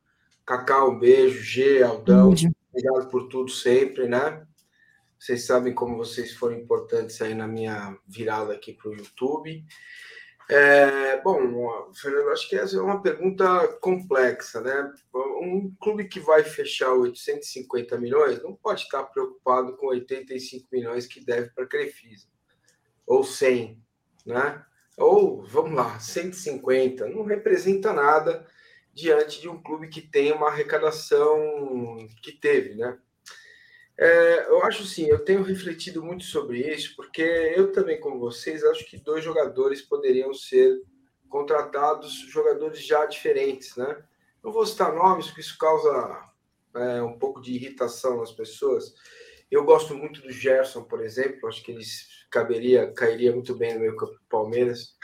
Cacau, 0.45 0.91
um 0.91 0.99
beijo. 0.99 1.43
G, 1.43 1.83
Aldão, 1.83 2.33
obrigado 2.71 3.11
por 3.11 3.29
tudo 3.29 3.51
sempre, 3.51 4.09
né? 4.09 4.47
Vocês 5.19 5.45
sabem 5.45 5.75
como 5.75 5.97
vocês 5.97 6.33
foram 6.33 6.57
importantes 6.57 7.21
aí 7.21 7.35
na 7.35 7.47
minha 7.47 7.99
virada 8.07 8.53
aqui 8.53 8.73
para 8.73 8.91
o 8.91 8.95
YouTube. 8.95 9.65
É, 10.49 11.21
bom, 11.23 11.93
Fernando, 11.93 12.31
acho 12.31 12.49
que 12.49 12.57
essa 12.57 12.77
é 12.77 12.81
uma 12.81 13.03
pergunta 13.03 13.67
complexa, 13.81 14.61
né? 14.61 14.93
Um 15.13 15.75
clube 15.81 16.07
que 16.07 16.21
vai 16.21 16.45
fechar 16.45 16.93
850 16.93 17.99
milhões 17.99 18.41
não 18.43 18.55
pode 18.55 18.83
estar 18.83 19.03
preocupado 19.05 19.77
com 19.77 19.89
85 19.89 20.69
milhões 20.71 21.07
que 21.07 21.25
deve 21.25 21.51
para 21.51 21.65
a 21.65 21.67
Crefisa 21.67 22.29
ou 23.05 23.25
100, 23.25 23.83
né? 24.25 24.65
Ou, 24.97 25.45
vamos 25.45 25.75
lá, 25.75 25.99
150, 25.99 27.09
não 27.09 27.25
representa 27.25 27.93
nada 27.93 28.47
diante 28.95 29.41
de 29.41 29.49
um 29.49 29.61
clube 29.61 29.89
que 29.89 30.01
tem 30.01 30.33
uma 30.33 30.49
arrecadação 30.49 31.39
que 32.23 32.33
teve, 32.33 32.75
né? 32.75 32.99
É, 33.99 34.47
eu 34.49 34.63
acho 34.63 34.85
sim, 34.85 35.07
eu 35.07 35.19
tenho 35.19 35.43
refletido 35.43 36.03
muito 36.03 36.25
sobre 36.25 36.61
isso, 36.61 36.95
porque 36.95 37.23
eu 37.23 37.73
também, 37.73 37.99
como 37.99 38.19
vocês, 38.19 38.63
acho 38.63 38.85
que 38.85 38.99
dois 38.99 39.25
jogadores 39.25 39.81
poderiam 39.81 40.35
ser 40.35 40.83
contratados, 41.29 42.13
jogadores 42.29 42.85
já 42.85 43.07
diferentes, 43.07 43.75
né? 43.77 44.05
Não 44.43 44.53
vou 44.53 44.67
citar 44.67 44.95
nomes, 44.95 45.27
porque 45.27 45.41
isso 45.41 45.59
causa 45.59 46.25
é, 46.75 47.03
um 47.03 47.19
pouco 47.19 47.41
de 47.41 47.53
irritação 47.53 48.19
nas 48.19 48.33
pessoas. 48.33 48.95
Eu 49.51 49.65
gosto 49.65 49.95
muito 49.95 50.21
do 50.21 50.31
Gerson, 50.31 50.85
por 50.85 51.03
exemplo, 51.03 51.49
acho 51.49 51.63
que 51.63 51.73
ele 51.73 51.85
caberia, 52.31 52.93
cairia 52.93 53.33
muito 53.33 53.55
bem 53.55 53.75
no 53.75 53.81
meio 53.81 53.97
campo 53.97 54.13
do 54.13 54.29
Palmeiras. 54.29 54.95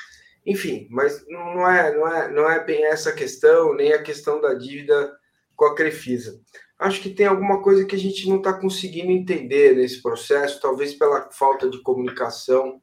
Enfim, 0.44 0.86
mas 0.90 1.24
não 1.28 1.68
é, 1.68 1.96
não 1.96 2.08
é, 2.08 2.30
não 2.30 2.50
é 2.50 2.64
bem 2.64 2.84
essa 2.84 3.12
questão, 3.12 3.74
nem 3.74 3.92
a 3.92 4.02
questão 4.02 4.40
da 4.40 4.54
dívida 4.54 5.16
com 5.54 5.64
a 5.64 5.74
Crefisa. 5.74 6.40
Acho 6.82 7.00
que 7.00 7.10
tem 7.10 7.26
alguma 7.26 7.62
coisa 7.62 7.84
que 7.84 7.94
a 7.94 7.98
gente 7.98 8.28
não 8.28 8.38
está 8.38 8.52
conseguindo 8.52 9.12
entender 9.12 9.76
nesse 9.76 10.02
processo, 10.02 10.60
talvez 10.60 10.92
pela 10.92 11.30
falta 11.30 11.70
de 11.70 11.80
comunicação, 11.80 12.82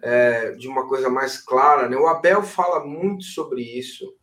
é, 0.00 0.52
de 0.52 0.68
uma 0.68 0.86
coisa 0.86 1.08
mais 1.08 1.38
clara. 1.38 1.88
Né? 1.88 1.96
O 1.96 2.06
Abel 2.06 2.44
fala 2.44 2.84
muito 2.84 3.24
sobre 3.24 3.62
isso. 3.62 4.14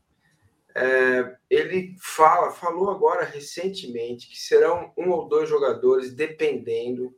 É, 0.73 1.35
ele 1.49 1.97
fala, 2.01 2.51
falou 2.51 2.89
agora 2.89 3.25
recentemente 3.25 4.29
que 4.29 4.39
serão 4.39 4.93
um 4.97 5.09
ou 5.09 5.27
dois 5.27 5.49
jogadores, 5.49 6.13
dependendo 6.13 7.13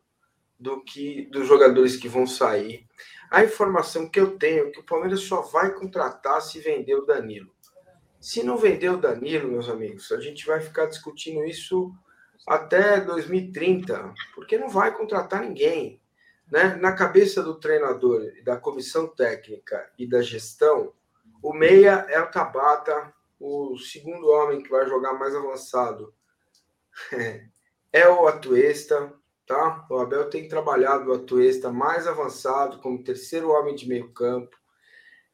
do 0.59 0.83
que 0.83 1.27
dos 1.27 1.47
jogadores 1.47 1.97
que 1.97 2.07
vão 2.07 2.25
sair. 2.25 2.87
A 3.29 3.43
informação 3.43 4.09
que 4.09 4.19
eu 4.19 4.39
tenho 4.39 4.69
é 4.69 4.71
que 4.71 4.79
o 4.79 4.85
Palmeiras 4.85 5.21
só 5.21 5.41
vai 5.41 5.71
contratar 5.71 6.41
se 6.41 6.59
vender 6.59 6.95
o 6.95 7.05
Danilo. 7.05 7.51
Se 8.21 8.43
não 8.43 8.55
vender 8.55 8.89
o 8.89 8.97
Danilo, 8.97 9.51
meus 9.51 9.67
amigos, 9.67 10.11
a 10.11 10.19
gente 10.19 10.45
vai 10.45 10.61
ficar 10.61 10.85
discutindo 10.85 11.43
isso 11.43 11.91
até 12.47 13.01
2030, 13.01 14.13
porque 14.35 14.59
não 14.59 14.69
vai 14.69 14.95
contratar 14.95 15.41
ninguém. 15.41 15.99
Né? 16.51 16.75
Na 16.75 16.93
cabeça 16.93 17.41
do 17.41 17.59
treinador, 17.59 18.31
da 18.43 18.57
comissão 18.57 19.07
técnica 19.07 19.91
e 19.97 20.07
da 20.07 20.21
gestão, 20.21 20.93
o 21.41 21.51
meia 21.51 22.05
é 22.09 22.21
o 22.21 22.29
Tabata, 22.29 23.11
o 23.39 23.75
segundo 23.79 24.29
homem 24.29 24.61
que 24.61 24.69
vai 24.69 24.85
jogar 24.87 25.13
mais 25.13 25.35
avançado 25.35 26.13
é 27.91 28.07
o 28.07 28.27
Atuesta, 28.27 29.11
tá? 29.47 29.87
O 29.89 29.97
Abel 29.97 30.29
tem 30.29 30.47
trabalhado 30.47 31.09
o 31.09 31.15
Atuesta 31.15 31.71
mais 31.71 32.05
avançado 32.05 32.77
como 32.77 33.03
terceiro 33.03 33.49
homem 33.49 33.73
de 33.73 33.87
meio 33.87 34.11
campo. 34.11 34.55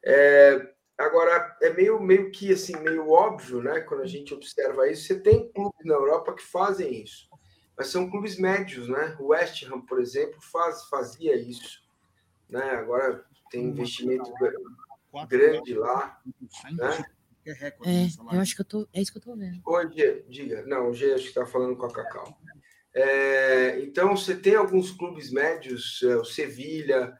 É, 0.02 0.72
agora 0.98 1.56
é 1.62 1.72
meio 1.72 2.00
meio 2.00 2.30
que 2.30 2.52
assim 2.52 2.76
meio 2.80 3.10
óbvio, 3.10 3.62
né? 3.62 3.80
Quando 3.80 4.02
a 4.02 4.06
gente 4.06 4.34
observa 4.34 4.90
isso, 4.90 5.06
você 5.06 5.20
tem 5.20 5.50
clubes 5.52 5.84
na 5.84 5.94
Europa 5.94 6.34
que 6.34 6.42
fazem 6.42 7.02
isso, 7.02 7.28
mas 7.76 7.88
são 7.88 8.10
clubes 8.10 8.38
médios, 8.38 8.88
né? 8.88 9.16
O 9.20 9.28
West 9.28 9.62
Ham, 9.64 9.80
por 9.82 10.00
exemplo, 10.00 10.40
faz, 10.40 10.84
fazia 10.86 11.36
isso, 11.36 11.82
né? 12.48 12.70
Agora 12.72 13.24
tem 13.50 13.64
investimento 13.64 14.30
grande 15.28 15.74
lá, 15.74 16.20
né? 16.72 17.04
É, 17.84 18.08
eu 18.34 18.40
acho 18.40 18.54
que 18.54 18.60
eu 18.60 18.64
tô. 18.64 18.88
É 18.92 19.00
isso 19.00 19.10
que 19.10 19.18
eu 19.18 19.22
tô 19.22 19.34
vendo. 19.34 19.62
Oi, 19.64 19.90
G, 19.90 20.24
diga. 20.28 20.66
Não, 20.66 20.90
o 20.90 20.94
G 20.94 21.14
acho 21.14 21.22
que 21.22 21.28
está 21.30 21.46
falando 21.46 21.76
com 21.76 21.86
a 21.86 21.92
Cacau. 21.92 22.38
É, 22.94 23.80
então, 23.80 24.14
você 24.14 24.36
tem 24.36 24.54
alguns 24.54 24.90
clubes 24.90 25.30
médios, 25.30 26.00
é, 26.02 26.16
o 26.16 26.24
Sevilha, 26.24 27.16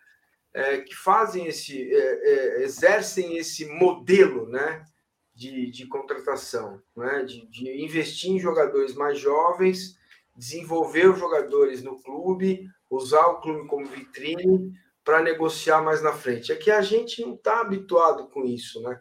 é, 0.58 0.78
que 0.78 0.94
fazem 0.94 1.46
esse, 1.46 1.94
é, 1.94 1.98
é, 1.98 2.62
exercem 2.64 3.36
esse 3.36 3.64
modelo, 3.66 4.48
né, 4.48 4.84
de, 5.32 5.70
de 5.70 5.86
contratação, 5.86 6.82
né, 6.96 7.22
de, 7.22 7.46
de 7.46 7.84
investir 7.84 8.32
em 8.32 8.40
jogadores 8.40 8.94
mais 8.94 9.20
jovens, 9.20 9.96
desenvolver 10.34 11.10
os 11.10 11.18
jogadores 11.18 11.80
no 11.80 12.02
clube, 12.02 12.68
usar 12.90 13.24
o 13.26 13.40
clube 13.40 13.68
como 13.68 13.86
vitrine 13.86 14.72
para 15.04 15.22
negociar 15.22 15.80
mais 15.80 16.02
na 16.02 16.12
frente. 16.12 16.50
É 16.50 16.56
que 16.56 16.72
a 16.72 16.82
gente 16.82 17.22
não 17.22 17.34
está 17.34 17.60
habituado 17.60 18.28
com 18.28 18.44
isso, 18.44 18.82
né? 18.82 19.00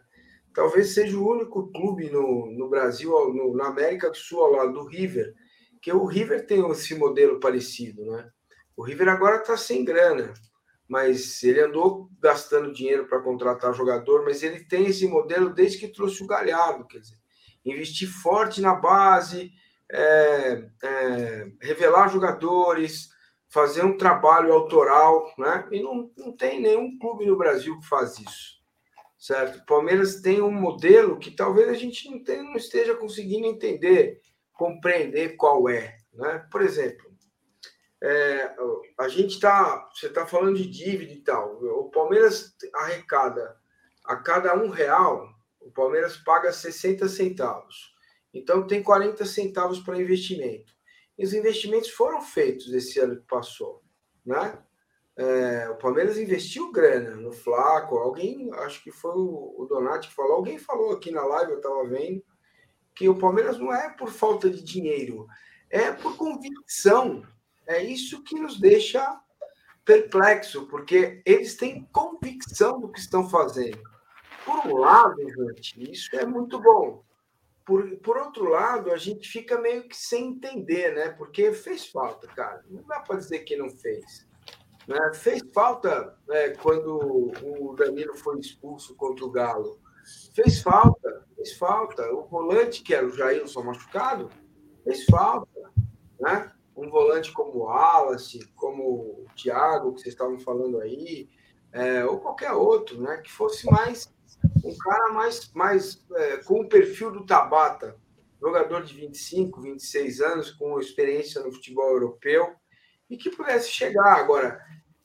talvez 0.54 0.94
seja 0.94 1.16
o 1.16 1.28
único 1.28 1.72
clube 1.72 2.08
no, 2.08 2.50
no 2.52 2.68
Brasil, 2.68 3.10
no, 3.32 3.56
na 3.56 3.66
América 3.66 4.10
do 4.10 4.16
Sul, 4.16 4.40
ao 4.40 4.52
lado 4.52 4.72
do 4.72 4.86
River, 4.86 5.34
que 5.82 5.92
o 5.92 6.04
River 6.04 6.46
tem 6.46 6.68
esse 6.70 6.94
modelo 6.94 7.38
parecido, 7.38 8.04
né? 8.04 8.28
O 8.76 8.82
River 8.82 9.08
agora 9.08 9.36
está 9.36 9.56
sem 9.56 9.84
grana, 9.84 10.32
mas 10.88 11.42
ele 11.42 11.60
andou 11.60 12.08
gastando 12.20 12.72
dinheiro 12.72 13.06
para 13.06 13.20
contratar 13.20 13.74
jogador, 13.74 14.24
mas 14.24 14.42
ele 14.42 14.64
tem 14.64 14.86
esse 14.86 15.06
modelo 15.06 15.52
desde 15.52 15.78
que 15.78 15.88
trouxe 15.88 16.22
o 16.22 16.26
Galhardo, 16.26 16.86
quer 16.86 16.98
dizer, 16.98 17.18
investir 17.64 18.08
forte 18.08 18.60
na 18.60 18.74
base, 18.74 19.52
é, 19.90 20.64
é, 20.82 21.46
revelar 21.60 22.08
jogadores, 22.08 23.10
fazer 23.50 23.84
um 23.84 23.96
trabalho 23.96 24.52
autoral, 24.52 25.32
né? 25.38 25.68
E 25.70 25.82
não, 25.82 26.10
não 26.16 26.32
tem 26.32 26.60
nenhum 26.60 26.98
clube 26.98 27.26
no 27.26 27.36
Brasil 27.36 27.78
que 27.78 27.86
faz 27.86 28.18
isso 28.18 28.58
certo? 29.18 29.64
Palmeiras 29.66 30.20
tem 30.20 30.40
um 30.40 30.52
modelo 30.52 31.18
que 31.18 31.32
talvez 31.32 31.68
a 31.68 31.74
gente 31.74 32.08
não, 32.08 32.22
tenha, 32.22 32.42
não 32.42 32.54
esteja 32.54 32.94
conseguindo 32.94 33.46
entender, 33.46 34.20
compreender 34.52 35.36
qual 35.36 35.68
é. 35.68 35.96
Né? 36.14 36.46
Por 36.50 36.62
exemplo, 36.62 37.07
é, 38.02 38.54
a 38.98 39.08
gente 39.08 39.34
está, 39.34 39.88
você 39.92 40.06
está 40.06 40.26
falando 40.26 40.56
de 40.56 40.66
dívida 40.66 41.12
e 41.12 41.20
tal. 41.20 41.56
O 41.62 41.90
Palmeiras 41.90 42.54
arrecada 42.74 43.56
a 44.04 44.16
cada 44.16 44.54
um 44.56 44.70
real, 44.70 45.28
o 45.60 45.70
Palmeiras 45.70 46.16
paga 46.16 46.52
60 46.52 47.08
centavos. 47.08 47.94
Então 48.32 48.66
tem 48.66 48.82
40 48.82 49.24
centavos 49.24 49.80
para 49.80 50.00
investimento. 50.00 50.72
E 51.18 51.24
os 51.24 51.32
investimentos 51.32 51.90
foram 51.90 52.22
feitos 52.22 52.72
esse 52.72 53.00
ano 53.00 53.16
que 53.16 53.26
passou, 53.26 53.82
né? 54.24 54.62
É, 55.16 55.68
o 55.68 55.74
Palmeiras 55.74 56.16
investiu 56.16 56.70
grana 56.70 57.16
no 57.16 57.32
Flaco. 57.32 57.96
Alguém, 57.96 58.50
acho 58.54 58.80
que 58.84 58.92
foi 58.92 59.10
o, 59.16 59.66
Donati 59.68 60.08
que 60.08 60.14
falou, 60.14 60.36
alguém 60.36 60.58
falou 60.58 60.92
aqui 60.92 61.10
na 61.10 61.24
live, 61.24 61.52
eu 61.52 61.56
estava 61.56 61.84
vendo, 61.88 62.22
que 62.94 63.08
o 63.08 63.18
Palmeiras 63.18 63.58
não 63.58 63.74
é 63.74 63.90
por 63.90 64.10
falta 64.10 64.48
de 64.48 64.62
dinheiro, 64.62 65.26
é 65.68 65.90
por 65.90 66.16
convicção. 66.16 67.24
É 67.68 67.82
isso 67.82 68.24
que 68.24 68.40
nos 68.40 68.58
deixa 68.58 69.20
perplexo, 69.84 70.66
porque 70.66 71.22
eles 71.24 71.54
têm 71.54 71.86
convicção 71.92 72.80
do 72.80 72.90
que 72.90 72.98
estão 72.98 73.28
fazendo. 73.28 73.82
Por 74.44 74.66
um 74.66 74.78
lado, 74.78 75.16
gente, 75.28 75.92
isso 75.92 76.16
é 76.16 76.24
muito 76.24 76.58
bom. 76.58 77.04
Por, 77.66 77.96
por 77.98 78.16
outro 78.16 78.48
lado, 78.48 78.90
a 78.90 78.96
gente 78.96 79.28
fica 79.28 79.60
meio 79.60 79.86
que 79.86 79.94
sem 79.94 80.28
entender, 80.28 80.94
né? 80.94 81.10
Porque 81.10 81.52
fez 81.52 81.86
falta, 81.86 82.26
cara. 82.28 82.64
Não 82.70 82.82
dá 82.84 83.00
para 83.00 83.16
dizer 83.16 83.40
que 83.40 83.54
não 83.56 83.68
fez. 83.68 84.26
Né? 84.86 85.12
Fez 85.12 85.42
falta 85.52 86.16
né, 86.26 86.50
quando 86.62 86.96
o 87.42 87.74
Danilo 87.76 88.16
foi 88.16 88.40
expulso 88.40 88.96
contra 88.96 89.26
o 89.26 89.30
Galo. 89.30 89.78
Fez 90.34 90.62
falta, 90.62 91.26
fez 91.36 91.52
falta. 91.58 92.10
O 92.14 92.24
volante, 92.26 92.82
que 92.82 92.94
era 92.94 93.06
o 93.06 93.12
Jailson 93.12 93.62
machucado, 93.62 94.30
fez 94.82 95.04
falta. 95.04 95.70
Né? 96.18 96.50
Um 96.78 96.88
volante 96.88 97.32
como 97.32 97.58
o 97.58 97.62
Wallace, 97.64 98.46
como 98.54 98.82
o 98.82 99.26
Thiago, 99.34 99.94
que 99.94 100.00
vocês 100.00 100.14
estavam 100.14 100.38
falando 100.38 100.80
aí, 100.80 101.28
é, 101.72 102.04
ou 102.04 102.20
qualquer 102.20 102.52
outro, 102.52 103.00
né? 103.00 103.18
que 103.18 103.30
fosse 103.30 103.66
mais 103.70 104.12
um 104.64 104.76
cara 104.78 105.12
mais, 105.12 105.52
mais 105.52 106.04
é, 106.14 106.36
com 106.38 106.60
o 106.60 106.68
perfil 106.68 107.10
do 107.10 107.26
Tabata, 107.26 107.96
jogador 108.40 108.84
de 108.84 108.94
25, 108.94 109.60
26 109.60 110.20
anos, 110.20 110.50
com 110.52 110.78
experiência 110.78 111.42
no 111.42 111.52
futebol 111.52 111.90
europeu, 111.90 112.54
e 113.10 113.16
que 113.16 113.30
pudesse 113.30 113.70
chegar. 113.70 114.18
Agora, 114.18 114.60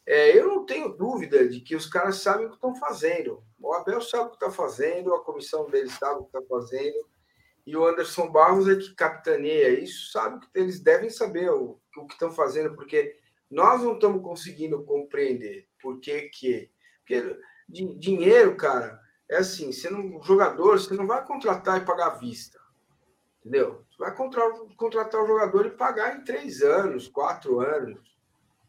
é, 0.05 0.37
eu 0.37 0.47
não 0.47 0.65
tenho 0.65 0.89
dúvida 0.89 1.47
de 1.47 1.61
que 1.61 1.75
os 1.75 1.85
caras 1.85 2.17
sabem 2.17 2.45
o 2.45 2.49
que 2.49 2.55
estão 2.55 2.75
fazendo. 2.75 3.43
O 3.59 3.73
Abel 3.73 4.01
sabe 4.01 4.25
o 4.25 4.29
que 4.29 4.35
está 4.35 4.51
fazendo, 4.51 5.13
a 5.13 5.23
comissão 5.23 5.69
deles 5.69 5.93
sabe 5.93 6.19
o 6.19 6.25
que 6.25 6.37
está 6.37 6.41
fazendo, 6.47 7.07
e 7.65 7.77
o 7.77 7.87
Anderson 7.87 8.29
Barros 8.29 8.67
é 8.67 8.75
que 8.75 8.93
capitaneia 8.93 9.79
isso, 9.79 10.11
sabe 10.11 10.39
que 10.39 10.47
eles 10.53 10.81
devem 10.81 11.09
saber 11.09 11.49
o, 11.49 11.79
o 11.97 12.05
que 12.05 12.13
estão 12.13 12.31
fazendo, 12.31 12.75
porque 12.75 13.17
nós 13.49 13.81
não 13.81 13.93
estamos 13.93 14.21
conseguindo 14.21 14.83
compreender 14.83 15.67
por 15.81 15.99
que 15.99 16.23
que. 16.23 16.71
Porque 16.99 17.39
dinheiro, 17.69 18.55
cara, 18.57 18.99
é 19.29 19.37
assim: 19.37 19.71
você 19.71 19.89
não, 19.89 20.21
jogador, 20.23 20.79
você 20.79 20.93
não 20.93 21.07
vai 21.07 21.25
contratar 21.25 21.81
e 21.81 21.85
pagar 21.85 22.07
à 22.07 22.15
vista. 22.15 22.59
Entendeu? 23.39 23.85
Você 23.89 23.97
vai 23.97 24.15
contratar, 24.15 24.59
contratar 24.75 25.21
o 25.21 25.27
jogador 25.27 25.65
e 25.65 25.71
pagar 25.71 26.17
em 26.17 26.23
três 26.23 26.61
anos, 26.61 27.07
quatro 27.07 27.59
anos. 27.59 28.17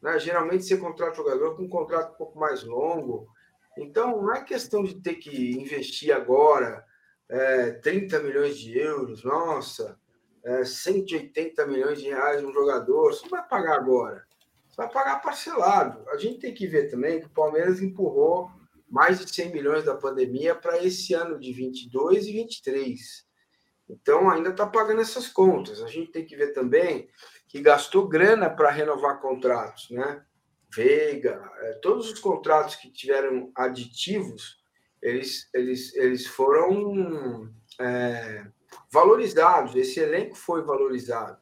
Né? 0.02 0.18
Geralmente 0.18 0.64
você 0.64 0.76
contrata 0.76 1.16
jogador 1.16 1.56
com 1.56 1.62
um 1.62 1.68
contrato 1.68 2.12
um 2.12 2.16
pouco 2.16 2.38
mais 2.38 2.62
longo. 2.62 3.28
Então, 3.76 4.22
não 4.22 4.34
é 4.34 4.44
questão 4.44 4.84
de 4.84 5.00
ter 5.00 5.14
que 5.14 5.52
investir 5.52 6.14
agora 6.14 6.84
é, 7.28 7.72
30 7.72 8.20
milhões 8.20 8.58
de 8.58 8.78
euros, 8.78 9.24
nossa, 9.24 9.98
é, 10.44 10.64
180 10.64 11.66
milhões 11.66 12.00
de 12.00 12.08
reais 12.08 12.44
um 12.44 12.52
jogador. 12.52 13.12
Você 13.12 13.22
não 13.22 13.30
vai 13.30 13.46
pagar 13.46 13.76
agora. 13.76 14.24
Você 14.68 14.76
vai 14.76 14.90
pagar 14.90 15.22
parcelado. 15.22 16.08
A 16.10 16.16
gente 16.16 16.40
tem 16.40 16.52
que 16.52 16.66
ver 16.66 16.90
também 16.90 17.20
que 17.20 17.26
o 17.26 17.30
Palmeiras 17.30 17.80
empurrou 17.80 18.50
mais 18.88 19.18
de 19.18 19.32
100 19.32 19.52
milhões 19.52 19.84
da 19.84 19.94
pandemia 19.94 20.54
para 20.54 20.82
esse 20.82 21.14
ano 21.14 21.38
de 21.38 21.52
22 21.52 22.26
e 22.26 22.32
23. 22.32 23.24
Então, 23.88 24.30
ainda 24.30 24.50
está 24.50 24.66
pagando 24.66 25.00
essas 25.00 25.28
contas. 25.28 25.82
A 25.82 25.88
gente 25.88 26.12
tem 26.12 26.24
que 26.24 26.36
ver 26.36 26.52
também 26.52 27.08
que 27.48 27.60
gastou 27.60 28.08
grana 28.08 28.50
para 28.50 28.70
renovar 28.70 29.20
contratos, 29.20 29.90
né? 29.90 30.24
Veiga, 30.74 31.40
é, 31.60 31.74
todos 31.74 32.10
os 32.10 32.18
contratos 32.18 32.74
que 32.74 32.90
tiveram 32.90 33.52
aditivos, 33.54 34.63
eles, 35.04 35.50
eles, 35.52 35.94
eles 35.94 36.26
foram 36.26 37.52
é, 37.78 38.46
valorizados, 38.90 39.76
esse 39.76 40.00
elenco 40.00 40.34
foi 40.34 40.62
valorizado. 40.62 41.38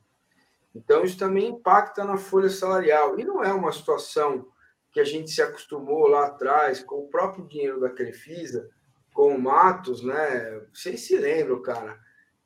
Então, 0.75 1.05
isso 1.05 1.17
também 1.17 1.51
impacta 1.51 2.03
na 2.03 2.17
folha 2.17 2.49
salarial. 2.49 3.21
E 3.21 3.25
não 3.25 3.45
é 3.45 3.53
uma 3.53 3.71
situação 3.71 4.49
que 4.91 4.99
a 4.99 5.05
gente 5.05 5.31
se 5.31 5.41
acostumou 5.41 6.09
lá 6.09 6.27
atrás, 6.27 6.83
com 6.83 6.97
o 6.97 7.09
próprio 7.09 7.47
dinheiro 7.47 7.79
da 7.79 7.91
Crefisa, 7.91 8.69
com 9.15 9.35
o 9.35 9.41
Matos, 9.41 10.03
né? 10.03 10.61
Vocês 10.75 11.03
se 11.03 11.17
lembram, 11.17 11.63
cara? 11.63 11.97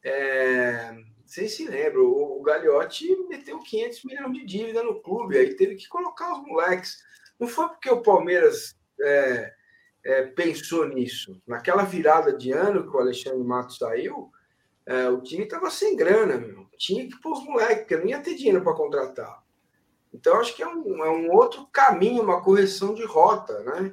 É, 0.04 0.94
vocês 1.24 1.56
se 1.56 1.66
lembram, 1.66 2.04
o 2.04 2.42
Gagliotti 2.42 3.16
meteu 3.28 3.58
500 3.58 4.04
milhões 4.04 4.32
de 4.34 4.44
dívida 4.44 4.82
no 4.82 5.00
clube, 5.00 5.38
aí 5.38 5.54
teve 5.54 5.76
que 5.76 5.88
colocar 5.88 6.34
os 6.34 6.46
moleques. 6.46 6.98
Não 7.40 7.48
foi 7.48 7.68
porque 7.68 7.90
o 7.90 8.02
Palmeiras 8.02 8.76
é, 9.00 9.55
é, 10.06 10.22
pensou 10.22 10.86
nisso. 10.86 11.42
Naquela 11.44 11.82
virada 11.82 12.32
de 12.32 12.52
ano 12.52 12.88
que 12.88 12.96
o 12.96 13.00
Alexandre 13.00 13.42
Matos 13.42 13.78
saiu, 13.78 14.30
é, 14.86 15.08
o 15.08 15.20
time 15.20 15.42
estava 15.42 15.68
sem 15.68 15.96
grana, 15.96 16.38
meu. 16.38 16.64
Tinha 16.78 17.08
que 17.08 17.20
pôr 17.20 17.32
os 17.32 17.44
moleques, 17.44 17.78
porque 17.78 17.96
não 17.96 18.06
ia 18.06 18.20
ter 18.20 18.36
dinheiro 18.36 18.62
para 18.62 18.74
contratar. 18.74 19.42
Então, 20.14 20.38
acho 20.38 20.54
que 20.54 20.62
é 20.62 20.68
um, 20.68 21.04
é 21.04 21.10
um 21.10 21.32
outro 21.32 21.66
caminho, 21.72 22.22
uma 22.22 22.40
correção 22.40 22.94
de 22.94 23.04
rota, 23.04 23.58
né? 23.64 23.92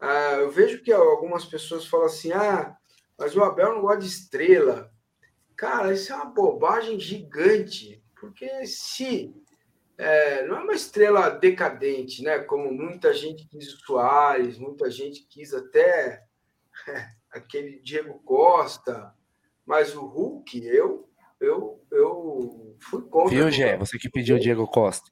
Ah, 0.00 0.38
eu 0.40 0.50
vejo 0.50 0.82
que 0.82 0.92
algumas 0.92 1.44
pessoas 1.44 1.86
falam 1.86 2.06
assim: 2.06 2.32
ah, 2.32 2.76
mas 3.16 3.36
o 3.36 3.42
Abel 3.42 3.74
não 3.74 3.82
gosta 3.82 4.00
de 4.00 4.06
estrela. 4.08 4.90
Cara, 5.56 5.92
isso 5.92 6.12
é 6.12 6.16
uma 6.16 6.26
bobagem 6.26 6.98
gigante, 6.98 8.02
porque 8.20 8.66
se 8.66 9.32
é, 9.96 10.46
não 10.46 10.58
é 10.58 10.60
uma 10.60 10.74
estrela 10.74 11.28
decadente, 11.28 12.22
né? 12.22 12.38
Como 12.40 12.72
muita 12.72 13.12
gente 13.12 13.46
quis 13.46 13.72
o 13.72 13.78
Soares, 13.78 14.58
muita 14.58 14.90
gente 14.90 15.26
quis 15.28 15.54
até 15.54 16.22
é, 16.88 17.08
aquele 17.30 17.80
Diego 17.80 18.20
Costa, 18.24 19.14
mas 19.64 19.94
o 19.94 20.04
Hulk, 20.04 20.66
eu, 20.66 21.08
eu, 21.40 21.80
eu 21.90 22.76
fui 22.80 23.02
contra. 23.02 23.34
Viu, 23.34 23.50
Gé? 23.50 23.76
Você 23.76 23.98
que 23.98 24.10
pediu 24.10 24.36
o 24.36 24.40
Diego 24.40 24.66
Costa. 24.66 25.10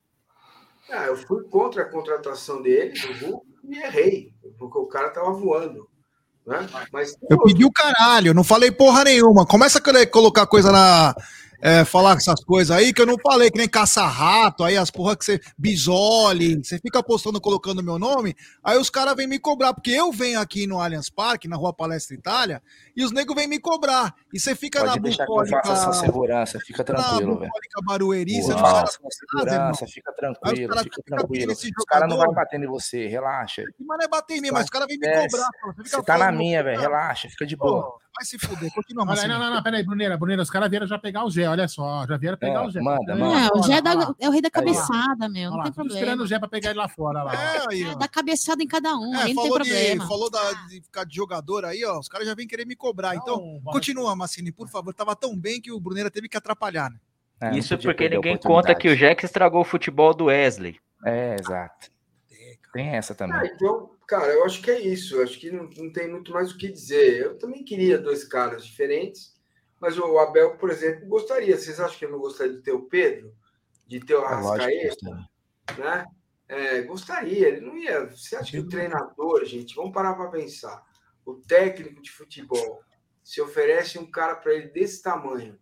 Ah, 0.90 1.06
eu 1.06 1.16
fui 1.16 1.44
contra 1.44 1.82
a 1.82 1.88
contratação 1.88 2.60
dele, 2.60 2.92
do 2.92 3.26
Hulk, 3.26 3.46
e 3.64 3.78
errei, 3.78 4.34
porque 4.58 4.78
o 4.78 4.86
cara 4.86 5.10
tava 5.10 5.32
voando. 5.32 5.88
Né? 6.46 6.68
Mas 6.92 7.16
Eu 7.30 7.40
pedi 7.42 7.64
o 7.64 7.72
caralho, 7.72 8.34
não 8.34 8.42
falei 8.42 8.70
porra 8.70 9.04
nenhuma. 9.04 9.46
Começa 9.46 9.78
a 9.78 9.82
querer 9.82 10.06
colocar 10.06 10.46
coisa 10.46 10.72
na. 10.72 11.14
É, 11.62 11.84
falar 11.84 12.16
essas 12.16 12.42
coisas 12.44 12.76
aí 12.76 12.92
que 12.92 13.00
eu 13.00 13.06
não 13.06 13.16
falei, 13.22 13.48
que 13.48 13.56
nem 13.56 13.68
caça-rato, 13.68 14.64
aí 14.64 14.76
as 14.76 14.90
porra 14.90 15.16
que 15.16 15.24
você. 15.24 15.40
Bisoli, 15.56 16.56
você 16.56 16.76
fica 16.78 17.00
postando, 17.02 17.40
colocando 17.40 17.82
meu 17.84 18.00
nome, 18.00 18.34
aí 18.64 18.76
os 18.76 18.90
caras 18.90 19.14
vêm 19.14 19.28
me 19.28 19.38
cobrar, 19.38 19.72
porque 19.72 19.92
eu 19.92 20.10
venho 20.10 20.40
aqui 20.40 20.66
no 20.66 20.80
Allianz 20.80 21.08
Parque, 21.08 21.46
na 21.46 21.56
Rua 21.56 21.72
Palestra 21.72 22.16
Itália, 22.16 22.60
e 22.96 23.04
os 23.04 23.12
negros 23.12 23.36
vêm 23.36 23.46
me 23.46 23.60
cobrar. 23.60 24.12
E 24.34 24.40
você 24.40 24.56
fica 24.56 24.80
Pode 24.80 25.00
na 25.00 25.26
faço 25.62 25.72
essa 25.72 25.92
segurança, 25.92 26.58
fica 26.58 26.82
tranquilo, 26.82 27.38
velho. 27.38 27.48
bucólica 27.48 27.80
Barueri, 27.84 28.42
você 28.42 28.52
não 28.52 28.58
sabe 28.58 28.90
segurança, 29.12 29.86
fica 29.86 30.12
tranquilo, 30.12 30.78
fica 30.78 31.02
tranquilo. 31.06 31.52
Os 31.52 31.84
caras 31.86 32.08
não 32.08 32.16
vão 32.16 32.34
batendo 32.34 32.64
em 32.64 32.68
você, 32.68 33.06
relaxa. 33.06 33.62
Mas 33.78 33.98
não 33.98 34.04
é 34.04 34.08
bater 34.08 34.36
em 34.36 34.40
mim, 34.40 34.50
mas 34.50 34.64
os 34.64 34.70
caras 34.70 34.88
vêm 34.88 34.98
me 34.98 35.06
cobrar. 35.06 35.48
Você, 35.76 35.84
fica 35.84 35.96
Você 35.96 36.02
tá 36.02 36.18
na 36.18 36.32
minha, 36.32 36.62
velho, 36.62 36.80
cara, 36.80 36.88
relaxa, 36.88 37.28
fica 37.28 37.46
de 37.46 37.54
boa. 37.54 38.02
Vai 38.14 38.26
se 38.26 38.38
fuder, 38.38 38.70
continua, 38.74 39.06
não, 39.06 39.14
não, 39.14 39.54
não, 39.54 39.62
peraí, 39.62 39.82
Bruneira, 39.82 40.18
Bruneira, 40.18 40.42
os 40.42 40.50
caras 40.50 40.68
vieram 40.68 40.86
já 40.86 40.98
pegar 40.98 41.24
o 41.24 41.30
Gé, 41.30 41.46
olha 41.52 41.68
só, 41.68 42.06
já 42.06 42.16
vieram 42.16 42.36
pegar 42.36 42.64
É, 42.64 42.66
o 42.66 42.70
Gé. 42.70 42.80
manda, 42.80 43.12
É, 43.12 43.14
manda. 43.16 43.40
É, 43.46 43.58
o 43.58 43.62
Gé 43.62 43.74
é, 43.74 44.24
é 44.24 44.28
o 44.28 44.32
rei 44.32 44.40
da 44.42 44.50
cabeçada, 44.50 45.28
meu. 45.28 45.50
Não 45.50 45.58
lá, 45.58 45.64
tem 45.64 45.72
tudo 45.72 45.86
esperando 45.88 46.18
problema. 46.18 46.22
o 46.24 46.26
Gé 46.26 46.38
pra 46.38 46.48
pegar 46.48 46.70
ele 46.70 46.78
lá 46.78 46.88
fora. 46.88 47.22
Lá. 47.22 47.32
É, 47.34 47.62
aí, 47.70 47.84
ó. 47.84 47.94
Dá 47.94 48.08
cabeçada 48.08 48.62
em 48.62 48.66
cada 48.66 48.96
um, 48.96 49.14
É, 49.14 49.22
aí 49.22 49.34
não 49.34 49.42
tem 49.42 49.50
falou, 49.50 49.62
de, 49.62 49.70
problema. 49.70 50.06
falou 50.08 50.30
da- 50.30 50.52
de 50.68 50.80
ficar 50.80 51.04
de 51.04 51.14
jogador 51.14 51.64
aí, 51.64 51.84
ó. 51.84 51.98
Os 51.98 52.08
caras 52.08 52.26
já 52.26 52.34
vêm 52.34 52.46
querer 52.46 52.66
me 52.66 52.74
cobrar. 52.76 53.14
Então, 53.16 53.58
bora. 53.60 53.74
continua, 53.74 54.14
Massini, 54.16 54.50
por 54.52 54.68
favor. 54.68 54.92
Tava 54.94 55.14
tão 55.14 55.38
bem 55.38 55.60
que 55.60 55.70
o 55.70 55.78
Bruneira 55.80 56.10
teve 56.10 56.28
que 56.28 56.36
atrapalhar, 56.36 56.90
né? 56.90 56.98
É, 57.40 57.58
Isso 57.58 57.76
porque 57.78 58.08
ninguém 58.08 58.36
conta 58.36 58.74
que 58.74 58.88
o. 58.88 58.94
Jax 58.96 59.24
estragou 59.24 59.62
o 59.62 59.64
futebol 59.64 60.14
do 60.14 60.26
Wesley. 60.26 60.76
É, 61.04 61.36
exato. 61.40 61.90
Tem 62.72 62.88
essa 62.90 63.12
Ah, 63.12 63.16
também. 63.16 63.50
então, 63.54 63.90
cara, 64.06 64.28
eu 64.32 64.44
acho 64.44 64.62
que 64.62 64.70
é 64.70 64.80
isso. 64.80 65.16
Eu 65.16 65.24
acho 65.24 65.38
que 65.38 65.50
não, 65.50 65.64
não 65.76 65.92
tem 65.92 66.08
muito 66.10 66.32
mais 66.32 66.52
o 66.52 66.56
que 66.56 66.70
dizer. 66.70 67.20
Eu 67.20 67.38
também 67.38 67.64
queria 67.64 67.98
dois 67.98 68.24
caras 68.24 68.64
diferentes, 68.64 69.31
mas 69.82 69.98
o 69.98 70.16
Abel, 70.20 70.56
por 70.58 70.70
exemplo, 70.70 71.08
gostaria. 71.08 71.58
Vocês 71.58 71.80
acham 71.80 71.98
que 71.98 72.04
eu 72.04 72.12
não 72.12 72.20
gostaria 72.20 72.52
de 72.52 72.62
ter 72.62 72.70
o 72.70 72.84
Pedro? 72.84 73.34
De 73.84 73.98
ter 73.98 74.14
o 74.14 74.22
É 74.22 74.26
Arrascaeta? 74.26 74.88
gostaria. 74.88 75.26
né? 75.76 76.06
É, 76.46 76.82
gostaria, 76.82 77.48
ele 77.48 77.60
não 77.62 77.76
ia. 77.76 78.06
Você 78.06 78.36
acha 78.36 78.52
que 78.52 78.60
o 78.60 78.68
treinador, 78.68 79.44
gente, 79.44 79.74
vamos 79.74 79.92
parar 79.92 80.14
para 80.14 80.30
pensar. 80.30 80.80
O 81.26 81.34
técnico 81.34 82.00
de 82.00 82.12
futebol 82.12 82.80
se 83.24 83.40
oferece 83.40 83.98
um 83.98 84.08
cara 84.08 84.36
para 84.36 84.54
ele 84.54 84.68
desse 84.68 85.02
tamanho 85.02 85.58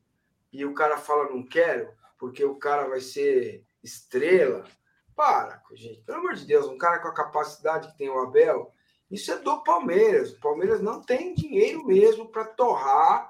e 0.52 0.66
o 0.66 0.74
cara 0.74 0.98
fala 0.98 1.30
não 1.30 1.42
quero, 1.42 1.90
porque 2.18 2.44
o 2.44 2.56
cara 2.56 2.86
vai 2.88 3.00
ser 3.00 3.64
estrela. 3.82 4.64
Para, 5.16 5.62
gente, 5.72 6.02
pelo 6.02 6.18
amor 6.18 6.34
de 6.34 6.44
Deus, 6.46 6.66
um 6.66 6.76
cara 6.76 6.98
com 6.98 7.08
a 7.08 7.14
capacidade 7.14 7.90
que 7.90 7.96
tem 7.96 8.10
o 8.10 8.18
Abel, 8.18 8.70
isso 9.10 9.32
é 9.32 9.38
do 9.38 9.62
Palmeiras. 9.64 10.32
O 10.32 10.40
Palmeiras 10.40 10.82
não 10.82 11.00
tem 11.00 11.32
dinheiro 11.34 11.86
mesmo 11.86 12.28
para 12.28 12.44
torrar 12.44 13.29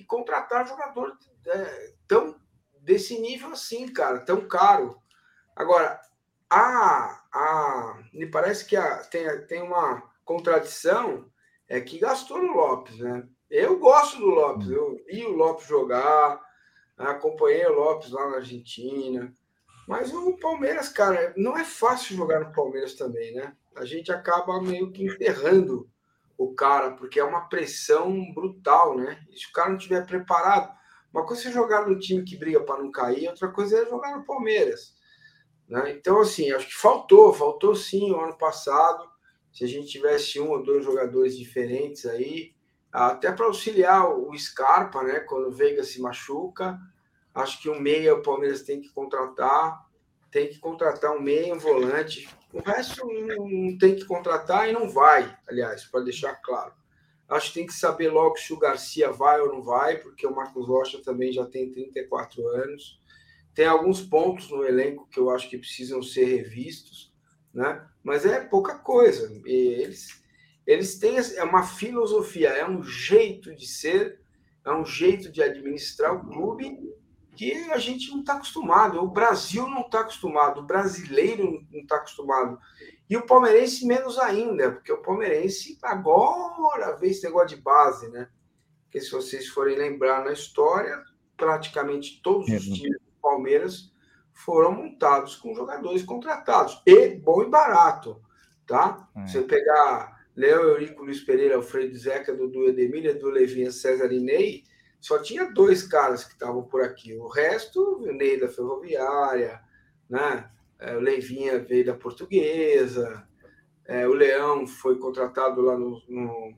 e 0.00 0.04
contratar 0.04 0.66
jogador 0.66 1.16
é, 1.46 1.92
tão 2.08 2.34
desse 2.80 3.18
nível 3.20 3.52
assim, 3.52 3.86
cara, 3.86 4.20
tão 4.20 4.48
caro. 4.48 4.98
Agora, 5.54 6.00
a, 6.48 7.22
a, 7.32 8.02
me 8.12 8.26
parece 8.26 8.64
que 8.64 8.76
a, 8.76 8.96
tem, 9.04 9.46
tem 9.46 9.62
uma 9.62 10.02
contradição 10.24 11.30
é 11.68 11.80
que 11.80 11.98
gastou 11.98 12.42
no 12.42 12.54
Lopes, 12.54 12.98
né? 12.98 13.28
Eu 13.50 13.78
gosto 13.78 14.18
do 14.18 14.26
Lopes, 14.26 14.70
eu 14.70 14.96
vi 15.06 15.24
o 15.26 15.36
Lopes 15.36 15.66
jogar, 15.66 16.40
acompanhei 16.96 17.66
o 17.66 17.74
Lopes 17.74 18.10
lá 18.10 18.30
na 18.30 18.36
Argentina, 18.36 19.32
mas 19.86 20.12
o 20.14 20.36
Palmeiras, 20.38 20.88
cara, 20.88 21.34
não 21.36 21.58
é 21.58 21.64
fácil 21.64 22.16
jogar 22.16 22.40
no 22.40 22.52
Palmeiras 22.52 22.94
também, 22.94 23.34
né? 23.34 23.54
A 23.76 23.84
gente 23.84 24.10
acaba 24.10 24.62
meio 24.62 24.90
que 24.90 25.04
enterrando 25.04 25.88
o 26.40 26.54
cara, 26.54 26.92
porque 26.92 27.20
é 27.20 27.24
uma 27.24 27.48
pressão 27.50 28.32
brutal, 28.32 28.96
né? 28.96 29.22
E 29.30 29.38
se 29.38 29.46
o 29.46 29.52
cara 29.52 29.68
não 29.68 29.76
estiver 29.76 30.06
preparado, 30.06 30.74
uma 31.12 31.26
coisa 31.26 31.50
é 31.50 31.52
jogar 31.52 31.86
no 31.86 31.98
time 31.98 32.24
que 32.24 32.34
briga 32.34 32.62
para 32.62 32.82
não 32.82 32.90
cair, 32.90 33.28
outra 33.28 33.48
coisa 33.48 33.76
é 33.76 33.86
jogar 33.86 34.16
no 34.16 34.24
Palmeiras. 34.24 34.94
Né? 35.68 35.90
Então, 35.90 36.18
assim, 36.18 36.50
acho 36.50 36.66
que 36.66 36.74
faltou, 36.74 37.34
faltou 37.34 37.76
sim 37.76 38.10
o 38.10 38.18
ano 38.18 38.38
passado. 38.38 39.06
Se 39.52 39.64
a 39.64 39.68
gente 39.68 39.88
tivesse 39.88 40.40
um 40.40 40.48
ou 40.48 40.62
dois 40.62 40.82
jogadores 40.82 41.36
diferentes 41.36 42.06
aí, 42.06 42.54
até 42.90 43.30
para 43.30 43.44
auxiliar 43.44 44.08
o 44.08 44.34
Scarpa, 44.38 45.02
né? 45.02 45.20
Quando 45.20 45.48
o 45.48 45.52
Veiga 45.52 45.84
se 45.84 46.00
machuca, 46.00 46.78
acho 47.34 47.60
que 47.60 47.68
um 47.68 47.78
meia 47.78 48.14
o 48.14 48.22
Palmeiras 48.22 48.62
tem 48.62 48.80
que 48.80 48.88
contratar, 48.94 49.78
tem 50.30 50.48
que 50.48 50.58
contratar 50.58 51.14
um 51.14 51.20
meia, 51.20 51.52
um 51.52 51.58
volante. 51.58 52.26
O 52.52 52.60
resto 52.60 53.06
não 53.06 53.78
tem 53.78 53.94
que 53.94 54.04
contratar 54.04 54.68
e 54.68 54.72
não 54.72 54.88
vai, 54.88 55.36
aliás, 55.48 55.84
para 55.84 56.00
deixar 56.00 56.34
claro. 56.36 56.72
Acho 57.28 57.48
que 57.48 57.54
tem 57.60 57.66
que 57.66 57.72
saber 57.72 58.10
logo 58.10 58.36
se 58.36 58.52
o 58.52 58.58
Garcia 58.58 59.12
vai 59.12 59.40
ou 59.40 59.52
não 59.52 59.62
vai, 59.62 59.98
porque 59.98 60.26
o 60.26 60.34
Marcos 60.34 60.66
Rocha 60.66 61.00
também 61.00 61.32
já 61.32 61.46
tem 61.46 61.70
34 61.70 62.46
anos. 62.48 63.00
Tem 63.54 63.66
alguns 63.66 64.00
pontos 64.00 64.50
no 64.50 64.64
elenco 64.64 65.08
que 65.08 65.20
eu 65.20 65.30
acho 65.30 65.48
que 65.48 65.58
precisam 65.58 66.02
ser 66.02 66.24
revistos, 66.24 67.12
né? 67.54 67.86
Mas 68.02 68.26
é 68.26 68.40
pouca 68.40 68.78
coisa. 68.78 69.30
E 69.46 69.82
Eles, 69.82 70.20
eles 70.66 70.98
têm 70.98 71.18
é 71.18 71.44
uma 71.44 71.62
filosofia, 71.62 72.48
é 72.48 72.68
um 72.68 72.82
jeito 72.82 73.54
de 73.54 73.66
ser, 73.66 74.20
é 74.64 74.72
um 74.72 74.84
jeito 74.84 75.30
de 75.30 75.40
administrar 75.40 76.14
o 76.14 76.28
clube 76.28 76.78
que 77.36 77.52
a 77.70 77.78
gente 77.78 78.10
não 78.10 78.20
está 78.20 78.34
acostumado. 78.34 79.02
O 79.02 79.08
Brasil 79.08 79.66
não 79.66 79.82
está 79.82 80.00
acostumado, 80.00 80.60
o 80.60 80.66
brasileiro 80.66 81.64
não 81.70 81.80
está 81.80 81.96
acostumado. 81.96 82.58
E 83.08 83.16
o 83.16 83.26
palmeirense 83.26 83.86
menos 83.86 84.18
ainda, 84.18 84.72
porque 84.72 84.92
o 84.92 85.02
palmeirense 85.02 85.78
agora 85.82 86.96
vê 86.96 87.08
esse 87.08 87.24
negócio 87.24 87.56
de 87.56 87.62
base, 87.62 88.08
né? 88.08 88.28
Porque 88.84 89.00
se 89.00 89.10
vocês 89.10 89.48
forem 89.48 89.76
lembrar 89.76 90.24
na 90.24 90.32
história, 90.32 91.02
praticamente 91.36 92.20
todos 92.22 92.48
os 92.48 92.64
times 92.64 93.00
do 93.00 93.20
Palmeiras 93.22 93.92
foram 94.32 94.72
montados 94.72 95.36
com 95.36 95.54
jogadores 95.54 96.02
contratados. 96.02 96.82
E 96.86 97.10
bom 97.10 97.42
e 97.42 97.48
barato, 97.48 98.20
tá? 98.66 99.08
É. 99.16 99.26
Se 99.26 99.34
você 99.34 99.42
pegar 99.42 100.20
Léo, 100.36 100.60
Eurico, 100.60 101.04
Luiz 101.04 101.20
Pereira, 101.20 101.56
Alfredo 101.56 101.96
Zeca, 101.96 102.34
Dudu 102.34 102.68
Edemir, 102.68 103.06
Edu 103.06 103.28
Levinha, 103.28 103.70
César 103.70 104.12
e 104.12 104.20
Ney, 104.20 104.64
só 105.00 105.18
tinha 105.18 105.50
dois 105.52 105.82
caras 105.82 106.24
que 106.24 106.32
estavam 106.32 106.62
por 106.62 106.82
aqui. 106.82 107.14
O 107.16 107.26
resto, 107.28 107.80
o 108.02 108.12
Ney 108.12 108.38
da 108.38 108.48
Ferroviária, 108.48 109.60
né? 110.08 110.50
É, 110.78 110.96
o 110.96 111.00
Leivinha 111.00 111.58
veio 111.58 111.86
da 111.86 111.94
Portuguesa, 111.94 113.26
é, 113.86 114.06
o 114.08 114.12
Leão 114.12 114.66
foi 114.66 114.98
contratado 114.98 115.60
lá 115.60 115.76
no, 115.76 116.02
no- 116.08 116.54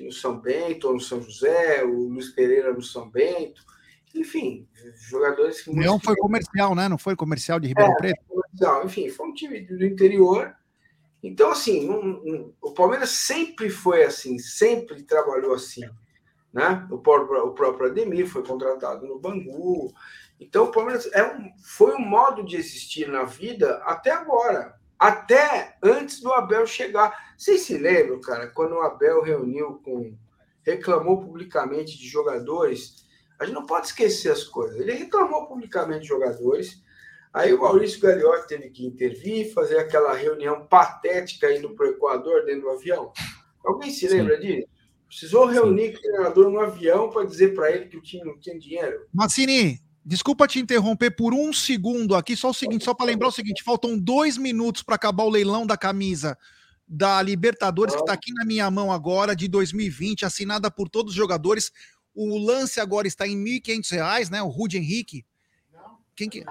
no 0.00 0.12
São 0.12 0.38
Bento 0.38 0.88
ou 0.88 0.94
no 0.94 1.00
São 1.00 1.20
José, 1.22 1.82
o 1.84 2.08
Luiz 2.08 2.28
Pereira 2.30 2.72
no 2.72 2.82
São 2.82 3.08
Bento. 3.10 3.62
Enfim, 4.14 4.66
jogadores 5.08 5.60
que 5.62 5.70
O 5.70 5.76
Leão 5.78 5.98
foi 5.98 6.14
comercial, 6.16 6.74
né? 6.74 6.88
Não 6.88 6.98
foi 6.98 7.14
comercial 7.16 7.58
de 7.60 7.68
Ribeirão 7.68 7.94
Preto? 7.96 8.20
comercial. 8.28 8.84
Enfim, 8.84 9.08
foi 9.10 9.26
um 9.28 9.32
time 9.34 9.60
do 9.62 9.84
interior. 9.84 10.54
Então, 11.22 11.50
assim, 11.50 11.86
não- 11.86 12.02
não- 12.02 12.54
o 12.60 12.72
Palmeiras 12.72 13.10
sempre 13.10 13.70
foi 13.70 14.04
assim, 14.04 14.38
sempre 14.38 15.02
trabalhou 15.02 15.54
assim. 15.54 15.82
Né? 16.52 16.86
O, 16.90 16.98
próprio, 16.98 17.46
o 17.46 17.52
próprio 17.52 17.90
Ademir 17.90 18.26
foi 18.26 18.42
contratado 18.42 19.06
no 19.06 19.18
Bangu. 19.18 19.92
Então, 20.40 20.64
o 20.64 20.72
Palmeiras 20.72 21.08
é 21.12 21.24
um, 21.24 21.50
foi 21.62 21.94
um 21.94 22.00
modo 22.00 22.44
de 22.44 22.56
existir 22.56 23.08
na 23.08 23.24
vida 23.24 23.76
até 23.84 24.10
agora. 24.10 24.78
Até 24.98 25.76
antes 25.82 26.20
do 26.20 26.32
Abel 26.32 26.66
chegar. 26.66 27.34
Vocês 27.36 27.62
se 27.62 27.76
lembram, 27.76 28.20
cara, 28.20 28.48
quando 28.48 28.72
o 28.72 28.80
Abel 28.80 29.22
reuniu 29.22 29.80
com. 29.84 30.16
reclamou 30.62 31.20
publicamente 31.20 31.96
de 31.98 32.08
jogadores. 32.08 33.06
A 33.38 33.44
gente 33.44 33.54
não 33.54 33.66
pode 33.66 33.86
esquecer 33.86 34.32
as 34.32 34.42
coisas. 34.42 34.80
Ele 34.80 34.92
reclamou 34.92 35.46
publicamente 35.46 36.02
de 36.02 36.08
jogadores. 36.08 36.82
Aí 37.32 37.52
o 37.52 37.60
Maurício 37.60 38.00
Gagliotti 38.00 38.48
teve 38.48 38.70
que 38.70 38.86
intervir, 38.86 39.52
fazer 39.52 39.78
aquela 39.78 40.14
reunião 40.14 40.66
patética 40.66 41.52
indo 41.52 41.70
para 41.74 41.86
o 41.86 41.90
Equador 41.90 42.44
dentro 42.44 42.62
do 42.62 42.70
avião. 42.70 43.12
Alguém 43.64 43.90
se 43.90 44.08
lembra 44.08 44.40
disso? 44.40 44.66
Precisou 45.08 45.46
reunir 45.46 45.92
com 45.92 45.98
o 45.98 46.02
treinador 46.02 46.50
no 46.50 46.60
avião 46.60 47.10
para 47.10 47.24
dizer 47.24 47.54
para 47.54 47.72
ele 47.72 47.86
que 47.86 47.96
o 47.96 48.02
time 48.02 48.24
não 48.24 48.38
tinha 48.38 48.58
dinheiro. 48.58 49.06
Massini, 49.12 49.80
desculpa 50.04 50.46
te 50.46 50.60
interromper 50.60 51.10
por 51.10 51.32
um 51.32 51.52
segundo 51.52 52.14
aqui, 52.14 52.36
só 52.36 52.50
o 52.50 52.54
seguinte, 52.54 52.84
só 52.84 52.92
para 52.92 53.06
lembrar 53.06 53.28
o 53.28 53.32
seguinte: 53.32 53.62
faltam 53.62 53.98
dois 53.98 54.36
minutos 54.36 54.82
para 54.82 54.96
acabar 54.96 55.24
o 55.24 55.30
leilão 55.30 55.66
da 55.66 55.76
camisa 55.76 56.36
da 56.86 57.20
Libertadores, 57.20 57.94
que 57.94 58.00
está 58.00 58.14
aqui 58.14 58.32
na 58.32 58.44
minha 58.44 58.70
mão 58.70 58.90
agora, 58.90 59.36
de 59.36 59.46
2020, 59.46 60.24
assinada 60.24 60.70
por 60.70 60.88
todos 60.88 61.12
os 61.12 61.16
jogadores. 61.16 61.70
O 62.14 62.38
lance 62.38 62.80
agora 62.80 63.06
está 63.06 63.28
em 63.28 63.36
R$ 63.36 63.60
1.500, 63.60 64.30
né? 64.30 64.42
O 64.42 64.48
Rude 64.48 64.78
Henrique. 64.78 65.24
Quem 66.16 66.28
que 66.28 66.44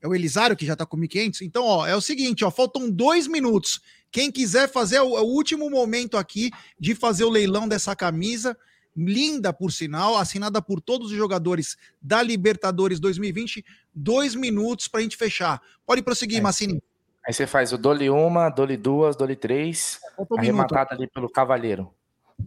é 0.00 0.06
o 0.06 0.14
Elisário 0.14 0.56
que 0.56 0.66
já 0.66 0.74
está 0.74 0.84
com 0.84 0.96
1.500? 0.96 1.42
Então, 1.42 1.64
ó, 1.64 1.86
é 1.86 1.96
o 1.96 2.00
seguinte, 2.00 2.44
ó, 2.44 2.50
faltam 2.50 2.90
dois 2.90 3.26
minutos. 3.26 3.80
Quem 4.10 4.30
quiser 4.30 4.68
fazer 4.68 4.96
é 4.96 5.02
o, 5.02 5.16
é 5.16 5.20
o 5.20 5.24
último 5.26 5.68
momento 5.70 6.16
aqui 6.16 6.50
de 6.78 6.94
fazer 6.94 7.24
o 7.24 7.30
leilão 7.30 7.68
dessa 7.68 7.94
camisa, 7.94 8.56
linda 8.96 9.52
por 9.52 9.70
sinal, 9.70 10.16
assinada 10.16 10.60
por 10.62 10.80
todos 10.80 11.10
os 11.10 11.16
jogadores 11.16 11.76
da 12.00 12.22
Libertadores 12.22 12.98
2020. 12.98 13.64
Dois 13.94 14.34
minutos 14.34 14.88
para 14.88 15.00
a 15.00 15.02
gente 15.02 15.16
fechar. 15.16 15.60
Pode 15.86 16.02
prosseguir, 16.02 16.42
Massini. 16.42 16.82
Aí 17.26 17.32
você 17.34 17.46
faz 17.46 17.72
o 17.72 17.78
dole 17.78 18.08
uma, 18.08 18.48
dole 18.48 18.76
duas, 18.76 19.14
dole 19.14 19.36
três, 19.36 20.00
um 20.30 20.38
arrematada 20.38 20.94
ali 20.94 21.06
pelo 21.06 21.28
Cavaleiro. 21.28 21.92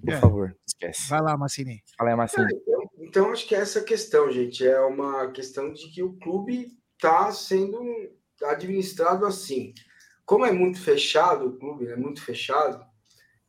Por 0.04 0.14
É. 0.14 0.20
favor, 0.20 0.56
esquece. 0.66 1.08
Vai 1.10 1.22
lá, 1.22 1.38
Massini. 1.38 1.84
Fala 1.98 2.10
aí, 2.10 2.16
Marcinho. 2.16 2.48
Então, 2.50 2.82
então, 2.98 3.32
acho 3.32 3.46
que 3.46 3.54
é 3.54 3.60
essa 3.60 3.80
a 3.80 3.84
questão, 3.84 4.32
gente. 4.32 4.66
É 4.66 4.80
uma 4.80 5.30
questão 5.32 5.72
de 5.74 5.90
que 5.90 6.02
o 6.02 6.14
clube 6.14 6.72
está 6.96 7.32
sendo 7.32 7.78
administrado 8.44 9.26
assim. 9.26 9.74
Como 10.32 10.46
é 10.46 10.52
muito 10.54 10.80
fechado, 10.80 11.46
o 11.46 11.58
clube 11.58 11.88
é 11.88 11.96
muito 11.98 12.24
fechado, 12.24 12.82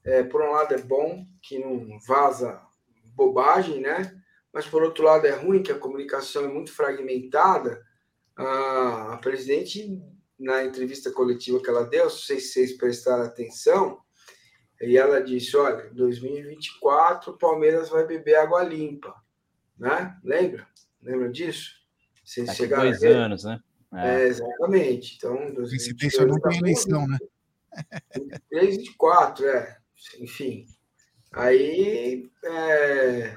é, 0.05 0.25
por 0.25 0.43
um 0.43 0.51
lado 0.51 0.75
é 0.75 0.79
bom 0.79 1.25
que 1.41 1.57
não 1.57 1.97
vaza 2.01 2.61
bobagem, 3.15 3.81
né? 3.81 4.21
Mas 4.53 4.67
por 4.67 4.83
outro 4.83 5.05
lado 5.05 5.25
é 5.25 5.31
ruim 5.31 5.63
que 5.63 5.71
a 5.71 5.79
comunicação 5.79 6.45
é 6.45 6.49
muito 6.49 6.73
fragmentada. 6.73 7.81
A, 8.35 9.13
a 9.13 9.17
presidente, 9.19 9.97
na 10.37 10.65
entrevista 10.65 11.13
coletiva 11.13 11.63
que 11.63 11.71
ela 11.71 11.85
deu, 11.85 12.03
não 12.03 12.11
sei 12.11 12.41
se 12.41 12.49
vocês 12.49 12.77
prestaram 12.77 13.27
atenção, 13.27 14.01
e 14.81 14.99
ela 14.99 15.23
disse: 15.23 15.57
olha, 15.57 15.89
2024 15.93 17.31
o 17.31 17.39
Palmeiras 17.39 17.91
vai 17.91 18.05
beber 18.05 18.35
água 18.35 18.65
limpa, 18.65 19.15
né? 19.79 20.19
Lembra? 20.25 20.67
Lembra 21.01 21.31
disso? 21.31 21.77
Vocês 22.25 22.49
Daqui 22.49 22.59
chegaram 22.59 22.83
dois 22.83 23.05
anos, 23.05 23.45
né? 23.45 23.63
É, 23.95 24.25
exatamente. 24.25 25.17
Então, 25.17 25.55
Coincidência 25.55 26.27
não 26.27 26.41
tem 26.41 26.59
eleição, 26.59 27.07
né? 27.07 27.19
3 28.51 28.77
e 28.77 28.95
4, 28.95 29.47
é. 29.47 29.77
Enfim. 30.19 30.67
Aí. 31.33 32.31
é, 32.45 33.37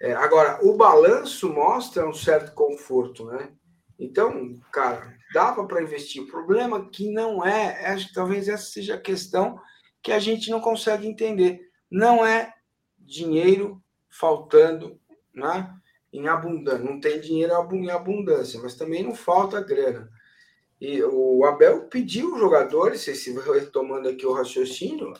é, 0.00 0.12
agora, 0.12 0.64
o 0.64 0.76
balanço 0.76 1.52
mostra 1.52 2.08
um 2.08 2.12
certo 2.12 2.52
conforto, 2.54 3.26
né? 3.26 3.50
Então, 3.98 4.60
cara, 4.70 5.16
dava 5.32 5.66
para 5.66 5.82
investir. 5.82 6.22
O 6.22 6.26
problema 6.26 6.88
que 6.90 7.10
não 7.10 7.44
é, 7.44 7.86
acho 7.86 8.08
que 8.08 8.14
talvez 8.14 8.48
essa 8.48 8.64
seja 8.64 8.94
a 8.94 9.00
questão 9.00 9.58
que 10.02 10.12
a 10.12 10.18
gente 10.18 10.50
não 10.50 10.60
consegue 10.60 11.06
entender. 11.06 11.60
Não 11.90 12.24
é 12.24 12.52
dinheiro 12.98 13.82
faltando, 14.08 15.00
né? 15.34 15.74
Em 16.12 16.28
abundância. 16.28 16.84
Não 16.84 17.00
tem 17.00 17.20
dinheiro 17.20 17.52
em 17.72 17.90
abundância, 17.90 18.60
mas 18.62 18.74
também 18.74 19.02
não 19.02 19.14
falta 19.14 19.60
grana. 19.60 20.10
E 20.80 21.02
o 21.02 21.44
Abel 21.44 21.84
pediu 21.88 22.34
os 22.34 22.40
jogadores, 22.40 23.00
se 23.00 23.32
retomando 23.32 24.08
aqui 24.08 24.26
o 24.26 24.32
raciocínio, 24.32 25.14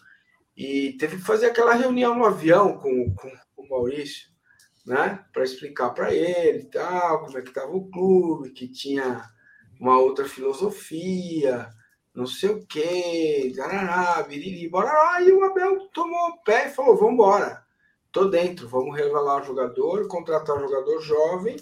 e 0.57 0.93
teve 0.99 1.17
que 1.17 1.23
fazer 1.23 1.47
aquela 1.47 1.75
reunião 1.75 2.15
no 2.15 2.25
avião 2.25 2.79
com, 2.79 3.15
com, 3.15 3.31
com 3.55 3.63
o 3.63 3.69
Maurício, 3.69 4.29
né? 4.87 5.25
Para 5.33 5.45
explicar 5.45 5.91
para 5.91 6.15
ele 6.15 6.65
tal, 6.65 7.25
como 7.25 7.39
é 7.39 7.43
que 7.43 7.49
estava 7.49 7.73
o 7.73 7.91
clube, 7.91 8.51
que 8.51 8.69
tinha 8.69 9.29
uma 9.81 9.99
outra 9.99 10.27
filosofia, 10.27 11.69
não 12.15 12.27
sei 12.27 12.51
o 12.51 12.67
quê, 12.67 13.53
garará, 13.55 14.23
biriri. 14.23 14.65
E 14.65 15.33
o 15.33 15.45
Abel 15.45 15.89
tomou 15.93 16.31
o 16.31 16.43
pé 16.43 16.69
e 16.69 16.71
falou: 16.71 16.97
vamos 16.97 17.15
embora, 17.15 17.66
tô 18.17 18.29
dentro, 18.29 18.67
vamos 18.69 18.97
revelar 18.97 19.43
o 19.43 19.45
jogador, 19.45 20.09
contratar 20.09 20.57
um 20.57 20.61
jogador 20.61 21.01
jovem 21.03 21.57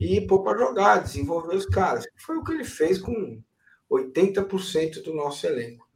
e 0.00 0.20
pôr 0.22 0.42
para 0.42 0.58
jogar, 0.58 0.98
desenvolver 1.02 1.54
os 1.54 1.66
caras. 1.66 2.06
Foi 2.16 2.36
o 2.38 2.42
que 2.44 2.52
ele 2.52 2.64
fez 2.64 2.98
com 2.98 3.42
80% 3.90 5.02
do 5.02 5.14
nosso 5.14 5.46
elenco. 5.46 5.86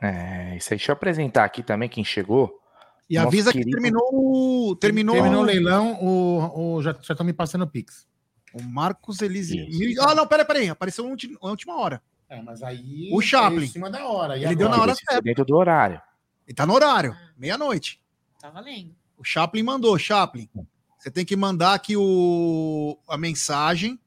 É, 0.00 0.56
isso 0.56 0.72
aí. 0.72 0.78
Deixa 0.78 0.92
eu 0.92 0.94
apresentar 0.94 1.44
aqui 1.44 1.62
também 1.62 1.88
quem 1.88 2.04
chegou. 2.04 2.58
E 3.08 3.16
Nosso 3.16 3.26
avisa 3.26 3.50
que 3.52 3.58
querido- 3.58 3.76
terminou 3.76 4.08
o. 4.12 4.76
Terminou, 4.76 5.16
Terminou 5.16 5.42
o 5.42 5.44
leilão, 5.44 5.98
o, 6.00 6.76
o- 6.76 6.82
já 6.82 6.92
estão 6.92 7.26
me 7.26 7.32
passando 7.32 7.62
o 7.62 7.66
Pix. 7.66 8.06
O 8.54 8.62
Marcos 8.62 9.20
Elise. 9.20 9.66
Ah, 10.00 10.14
não, 10.14 10.26
peraí, 10.26 10.46
peraí. 10.46 10.68
Apareceu 10.68 11.04
na 11.04 11.10
na 11.42 11.50
última 11.50 11.76
hora. 11.76 12.00
É, 12.28 12.40
mas 12.40 12.62
aí. 12.62 13.10
O 13.12 13.20
Chaplin. 13.20 13.56
veio 13.58 13.68
Em 13.68 13.72
cima 13.72 13.90
da 13.90 14.06
hora. 14.06 14.36
E 14.38 14.44
Ele 14.44 14.54
deu 14.54 14.68
na 14.68 14.76
agora? 14.76 14.92
hora 14.92 14.94
certa. 15.04 15.20
Dentro 15.22 15.44
do 15.44 15.56
horário. 15.56 16.00
Ele 16.46 16.54
tá 16.54 16.64
no 16.64 16.72
horário, 16.74 17.14
meia-noite. 17.36 18.00
Tá 18.40 18.48
valendo. 18.48 18.94
O 19.20 19.24
Chaplin 19.24 19.62
mandou, 19.62 19.96
Chaplin. 19.98 20.48
Você 20.98 21.10
tem 21.10 21.24
que 21.26 21.36
mandar 21.36 21.74
aqui 21.74 21.94
o, 21.96 22.98
a 23.06 23.16
mensagem 23.18 24.00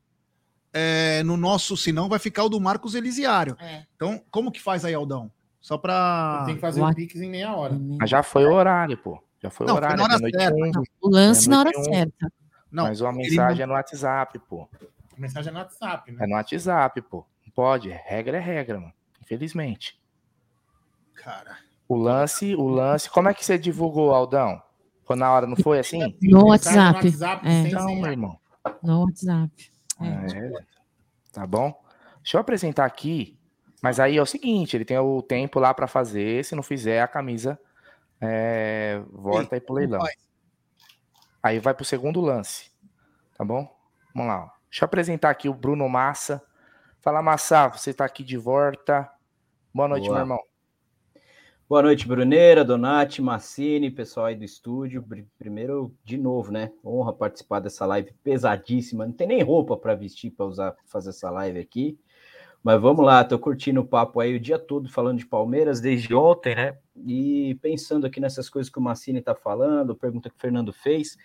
é, 0.74 1.22
no 1.24 1.38
nosso, 1.38 1.77
senão 1.77 2.09
vai 2.09 2.17
ficar 2.17 2.43
o 2.43 2.50
do 2.50 2.59
Marcos 2.59 2.95
Elisiário. 2.95 3.56
É. 3.59 3.85
Então, 3.95 4.22
como 4.32 4.51
que 4.51 4.59
faz 4.59 4.83
aí, 4.83 4.93
Aldão? 4.93 5.32
Só 5.61 5.77
pra. 5.77 6.43
Tem 6.45 6.56
que 6.56 6.61
fazer 6.61 6.82
o 6.82 6.93
Pix 6.93 7.16
em 7.22 7.30
meia 7.30 7.56
hora. 7.56 7.80
Mas 8.00 8.09
já 8.09 8.22
foi 8.24 8.43
o 8.45 8.51
horário, 8.51 8.98
pô. 8.98 9.24
Já 9.42 9.50
foi 9.50 9.67
Não, 9.67 9.75
o 9.75 9.77
foi 9.77 9.85
horário. 9.85 9.98
na 9.98 10.03
hora 10.03 10.19
meia-noite 10.19 10.74
certa. 10.74 10.80
um. 10.80 10.83
O 11.01 11.09
lance 11.09 11.50
na 11.50 11.59
hora 11.59 11.72
um. 11.77 11.83
certa. 11.83 12.32
Não, 12.72 12.83
Mas 12.85 13.01
uma 13.01 13.11
ele 13.11 13.17
mensagem 13.30 13.58
não- 13.58 13.64
é 13.64 13.67
no 13.67 13.74
WhatsApp, 13.74 14.40
pô. 14.50 14.67
A 15.16 15.22
mensagem 15.22 15.50
é 15.50 15.53
no 15.53 15.59
WhatsApp, 15.59 16.11
né? 16.11 16.24
É 16.24 16.27
no 16.27 16.33
WhatsApp, 16.35 17.01
pô. 17.03 17.25
Não 17.45 17.53
pode. 17.53 17.90
Regra 17.90 18.38
é 18.38 18.42
regra, 18.42 18.80
mano. 18.80 18.93
Infelizmente. 19.22 19.98
Cara. 21.14 21.58
O 21.88 21.95
lance, 21.95 22.56
o 22.56 22.67
lance. 22.67 23.09
Como 23.09 23.30
é 23.30 23.33
que 23.33 23.45
você 23.45 23.58
divulgou, 23.58 24.11
Aldão? 24.14 24.61
Foi 25.06 25.15
na 25.15 25.32
hora, 25.32 25.45
não 25.48 25.56
foi 25.57 25.80
assim? 25.80 25.99
No 25.99 26.06
Mensagem 26.07 26.30
no 26.32 26.45
WhatsApp. 26.48 27.06
WhatsApp, 27.07 27.48
É. 27.48 27.49
sem 27.64 27.67
Então, 27.72 27.88
senha. 27.88 28.01
meu 28.01 28.11
irmão. 28.11 28.40
No 28.82 29.01
WhatsApp. 29.01 29.72
É, 30.01 30.64
tá 31.32 31.45
bom? 31.45 31.73
Deixa 32.22 32.38
eu 32.38 32.41
apresentar 32.41 32.85
aqui. 32.85 33.38
Mas 33.82 33.99
aí 33.99 34.17
é 34.17 34.22
o 34.22 34.25
seguinte, 34.25 34.77
ele 34.77 34.85
tem 34.85 34.98
o 34.98 35.22
tempo 35.22 35.59
lá 35.59 35.73
pra 35.73 35.88
fazer. 35.88 36.43
Se 36.45 36.56
não 36.56 36.64
fizer, 36.64 37.01
a 37.01 37.07
camisa 37.07 37.59
é, 38.22 39.01
volta 39.11 39.56
aí 39.56 39.59
pro 39.61 39.75
leilão. 39.75 39.99
Aí 41.41 41.59
vai 41.59 41.73
pro 41.73 41.83
segundo 41.83 42.22
lance. 42.22 42.72
Tá 43.38 43.43
bom? 43.43 43.67
Vamos 44.15 44.30
lá. 44.30 44.45
ó. 44.45 44.49
Deixa 44.69 44.83
eu 44.83 44.85
apresentar 44.85 45.30
aqui 45.30 45.49
o 45.49 45.53
Bruno 45.53 45.88
Massa. 45.90 46.41
Fala, 47.01 47.22
Massa, 47.22 47.67
você 47.67 47.93
tá 47.93 48.06
aqui 48.06 48.23
de 48.23 48.38
volta. 48.38 49.09
Boa 49.73 49.90
noite, 49.90 50.06
Boa. 50.06 50.15
meu 50.15 50.23
irmão. 50.23 50.40
Boa 51.74 51.82
noite, 51.82 52.08
Bruneira, 52.08 52.64
Donati, 52.64 53.19
Massini, 53.19 53.90
pessoal 53.90 54.27
aí 54.27 54.35
do 54.35 54.43
estúdio. 54.43 55.03
Primeiro, 55.40 55.92
de 56.03 56.19
novo, 56.19 56.52
né? 56.52 56.72
Honra 56.85 57.11
participar 57.11 57.61
dessa 57.61 57.84
live 57.88 58.14
pesadíssima. 58.24 59.08
Não 59.08 59.11
tem 59.11 59.26
nem 59.26 59.42
roupa 59.42 59.76
para 59.76 59.95
vestir 59.95 60.30
para 60.30 60.45
usar 60.45 60.76
fazer 60.85 61.10
essa 61.10 61.32
live 61.32 61.58
aqui. 61.58 61.98
Mas 62.64 62.80
vamos 62.80 63.03
lá, 63.03 63.24
tô 63.24 63.40
curtindo 63.40 63.82
o 63.82 63.88
papo 63.88 64.19
aí 64.19 64.35
o 64.35 64.40
dia 64.40 64.60
todo 64.60 64.88
falando 64.88 65.18
de 65.18 65.26
Palmeiras 65.26 65.82
desde 65.82 66.14
ontem, 66.14 66.53
né? 66.53 66.77
E 67.08 67.58
pensando 67.60 68.06
aqui 68.06 68.19
nessas 68.19 68.52
coisas 68.52 68.72
que 68.72 68.77
o 68.77 68.82
Massini 68.82 69.19
tá 69.19 69.34
falando, 69.34 69.95
pergunta 69.95 70.30
que 70.30 70.35
o 70.35 70.40
Fernando 70.40 70.72
fez. 70.72 71.18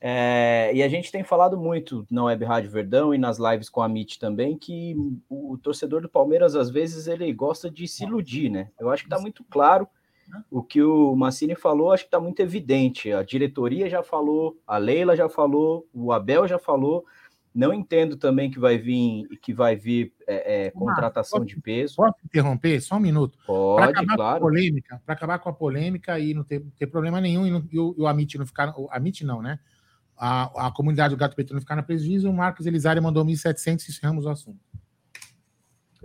É, 0.00 0.70
e 0.74 0.82
a 0.82 0.88
gente 0.88 1.10
tem 1.10 1.24
falado 1.24 1.56
muito 1.56 2.06
na 2.10 2.24
Web 2.24 2.44
Rádio 2.44 2.70
Verdão 2.70 3.14
e 3.14 3.18
nas 3.18 3.38
lives 3.38 3.68
com 3.68 3.82
a 3.82 3.88
MIT 3.88 4.18
também 4.18 4.56
que 4.56 4.94
o, 5.28 5.56
torcedor 5.58 6.02
do 6.02 6.08
Palmeiras, 6.08 6.54
às 6.54 6.70
vezes, 6.70 7.06
ele 7.06 7.32
gosta 7.32 7.70
de 7.70 7.88
se 7.88 8.04
iludir, 8.04 8.50
né? 8.50 8.70
Eu 8.78 8.90
acho 8.90 9.04
que 9.04 9.08
tá 9.08 9.18
muito 9.18 9.44
claro 9.44 9.88
o 10.50 10.62
que 10.62 10.82
o 10.82 11.14
Massini 11.14 11.54
falou, 11.54 11.92
acho 11.92 12.04
que 12.04 12.10
tá 12.10 12.20
muito 12.20 12.40
evidente. 12.40 13.12
A 13.12 13.22
diretoria 13.22 13.88
já 13.88 14.02
falou, 14.02 14.60
a 14.66 14.76
Leila 14.76 15.16
já 15.16 15.28
falou, 15.28 15.86
o 15.94 16.12
Abel 16.12 16.46
já 16.46 16.58
falou. 16.58 17.04
Não 17.54 17.72
entendo 17.72 18.18
também 18.18 18.50
que 18.50 18.58
vai 18.58 18.76
vir 18.76 19.26
que 19.40 19.54
vai 19.54 19.74
vir 19.74 20.12
é, 20.26 20.66
é, 20.66 20.70
contratação 20.72 21.42
de 21.42 21.58
peso. 21.58 21.96
Posso 21.96 22.18
interromper? 22.22 22.82
Só 22.82 22.96
um 22.96 23.00
minuto. 23.00 23.38
Pode, 23.46 23.92
acabar 23.92 24.14
claro. 24.14 24.40
polêmica, 24.40 25.00
para 25.06 25.14
acabar 25.14 25.38
com 25.38 25.48
a 25.48 25.54
polêmica 25.54 26.18
e 26.20 26.34
não 26.34 26.44
ter, 26.44 26.62
ter 26.78 26.86
problema 26.86 27.18
nenhum, 27.18 27.46
e, 27.46 27.50
não- 27.50 27.66
e 27.72 27.78
o, 27.78 27.94
e 27.96 28.02
o 28.02 28.06
Amit 28.06 28.36
não 28.36 28.44
ficar. 28.44 28.74
O 28.78 28.88
Amit 28.90 29.24
não, 29.24 29.40
né? 29.40 29.58
A, 30.16 30.68
a 30.68 30.70
comunidade 30.70 31.14
do 31.14 31.18
Gato 31.18 31.34
Preto 31.34 31.52
não 31.52 31.60
ficar 31.60 31.76
no 31.76 31.82
prejuízo, 31.82 32.30
o 32.30 32.32
Marcos 32.32 32.66
Elisário 32.66 33.02
mandou 33.02 33.24
1.700 33.24 33.86
e 33.86 33.90
encerramos 33.90 34.24
o 34.24 34.30
assunto. 34.30 34.58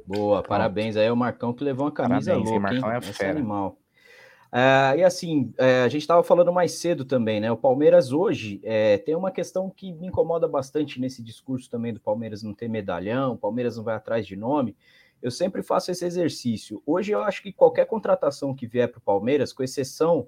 Boa, 0.05 0.43
parabéns 0.43 0.97
aí 0.97 1.07
ao 1.07 1.15
Marcão 1.15 1.53
que 1.53 1.63
levou 1.63 1.85
uma 1.85 1.91
camisa 1.91 2.31
Parabéns, 2.31 2.49
hein, 2.49 2.59
louca, 2.59 2.73
hein? 2.73 2.81
Marcão 2.81 2.91
é 2.91 2.97
Esse 2.99 3.13
fera. 3.13 3.31
animal. 3.31 3.77
Ah, 4.51 4.93
e 4.97 5.03
assim, 5.03 5.53
é, 5.57 5.83
a 5.83 5.87
gente 5.87 6.01
estava 6.01 6.21
falando 6.23 6.51
mais 6.51 6.73
cedo 6.73 7.05
também, 7.05 7.39
né? 7.39 7.49
O 7.49 7.55
Palmeiras 7.55 8.11
hoje 8.11 8.59
é, 8.63 8.97
tem 8.97 9.15
uma 9.15 9.31
questão 9.31 9.69
que 9.69 9.93
me 9.93 10.07
incomoda 10.07 10.45
bastante 10.45 10.99
nesse 10.99 11.23
discurso 11.23 11.69
também 11.69 11.93
do 11.93 12.01
Palmeiras 12.01 12.43
não 12.43 12.53
ter 12.53 12.67
medalhão, 12.67 13.33
o 13.33 13.37
Palmeiras 13.37 13.77
não 13.77 13.83
vai 13.83 13.95
atrás 13.95 14.27
de 14.27 14.35
nome. 14.35 14.75
Eu 15.21 15.31
sempre 15.31 15.63
faço 15.63 15.91
esse 15.91 16.03
exercício. 16.03 16.83
Hoje 16.85 17.13
eu 17.13 17.23
acho 17.23 17.41
que 17.41 17.53
qualquer 17.53 17.85
contratação 17.85 18.53
que 18.53 18.67
vier 18.67 18.89
para 18.89 18.97
o 18.97 19.01
Palmeiras, 19.01 19.53
com 19.53 19.63
exceção 19.63 20.27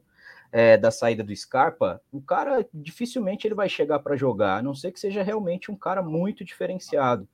é, 0.54 0.78
da 0.78 0.92
saída 0.92 1.24
do 1.24 1.36
Scarpa, 1.36 2.00
o 2.12 2.22
cara 2.22 2.64
dificilmente 2.72 3.48
ele 3.48 3.56
vai 3.56 3.68
chegar 3.68 3.98
para 3.98 4.16
jogar, 4.16 4.60
a 4.60 4.62
não 4.62 4.76
ser 4.76 4.92
que 4.92 5.00
seja 5.00 5.24
realmente 5.24 5.72
um 5.72 5.76
cara 5.76 6.04
muito 6.04 6.46
diferenciado. 6.46 7.28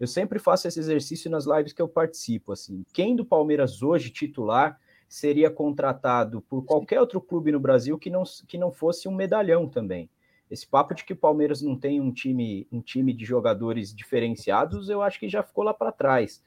Eu 0.00 0.06
sempre 0.06 0.38
faço 0.38 0.66
esse 0.66 0.80
exercício 0.80 1.30
nas 1.30 1.44
lives 1.44 1.74
que 1.74 1.82
eu 1.82 1.86
participo. 1.86 2.50
Assim, 2.50 2.82
quem 2.90 3.14
do 3.14 3.26
Palmeiras 3.26 3.82
hoje 3.82 4.08
titular 4.08 4.80
seria 5.06 5.50
contratado 5.50 6.40
por 6.40 6.64
qualquer 6.64 6.98
outro 6.98 7.20
clube 7.20 7.52
no 7.52 7.60
Brasil 7.60 7.98
que 7.98 8.08
não, 8.08 8.22
que 8.48 8.56
não 8.56 8.72
fosse 8.72 9.06
um 9.06 9.14
medalhão 9.14 9.68
também. 9.68 10.08
Esse 10.50 10.66
papo 10.66 10.94
de 10.94 11.04
que 11.04 11.12
o 11.12 11.16
Palmeiras 11.16 11.60
não 11.60 11.78
tem 11.78 12.00
um 12.00 12.10
time, 12.10 12.66
um 12.72 12.80
time 12.80 13.12
de 13.12 13.24
jogadores 13.26 13.94
diferenciados, 13.94 14.88
eu 14.88 15.02
acho 15.02 15.20
que 15.20 15.28
já 15.28 15.42
ficou 15.42 15.62
lá 15.62 15.74
para 15.74 15.92
trás. 15.92 16.42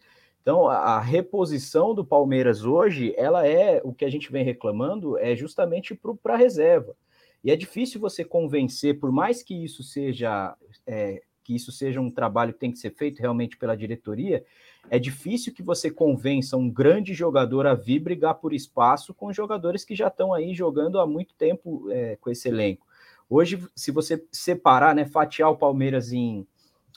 Então, 0.46 0.68
a, 0.68 1.00
reposição 1.00 1.96
do 1.96 2.06
Palmeiras 2.06 2.64
hoje, 2.64 3.16
ela 3.18 3.48
é 3.48 3.82
o 3.84 3.92
que 3.92 4.06
a 4.06 4.10
gente 4.12 4.32
vem 4.32 4.46
reclamando, 4.46 5.18
é 5.18 5.36
justamente 5.36 6.00
para 6.22 6.36
a 6.36 6.38
reserva. 6.38 6.96
E 7.44 7.50
é 7.50 7.56
difícil 7.56 8.00
você 8.00 8.24
convencer, 8.24 9.00
por 9.00 9.12
mais 9.12 9.42
que 9.42 9.56
isso 9.56 9.82
seja 9.82 10.56
é, 10.86 11.24
que 11.44 11.56
isso 11.56 11.72
seja 11.72 12.00
um 12.00 12.12
trabalho 12.12 12.54
que 12.54 12.60
tem 12.60 12.72
que 12.72 12.78
ser 12.78 12.92
feito 12.92 13.20
realmente 13.20 13.58
pela 13.58 13.76
diretoria, 13.76 14.46
é 14.88 15.00
difícil 15.00 15.52
que 15.52 15.64
você 15.64 15.90
convença 15.90 16.56
um 16.56 16.70
grande 16.70 17.16
jogador 17.16 17.66
a 17.66 17.74
vir 17.74 17.98
brigar 17.98 18.36
por 18.36 18.54
espaço 18.54 19.16
com 19.16 19.34
jogadores 19.34 19.84
que 19.84 19.96
já 19.96 20.10
estão 20.10 20.32
aí 20.32 20.54
jogando 20.54 21.00
há 21.00 21.08
muito 21.08 21.34
tempo 21.34 21.90
é, 21.90 22.18
com 22.18 22.30
esse 22.30 22.48
elenco. 22.50 22.86
Hoje, 23.28 23.68
se 23.76 23.90
você 23.90 24.24
separar, 24.32 24.94
né, 24.94 25.06
fatiar 25.06 25.50
o 25.50 25.58
Palmeiras 25.58 26.14
em 26.14 26.46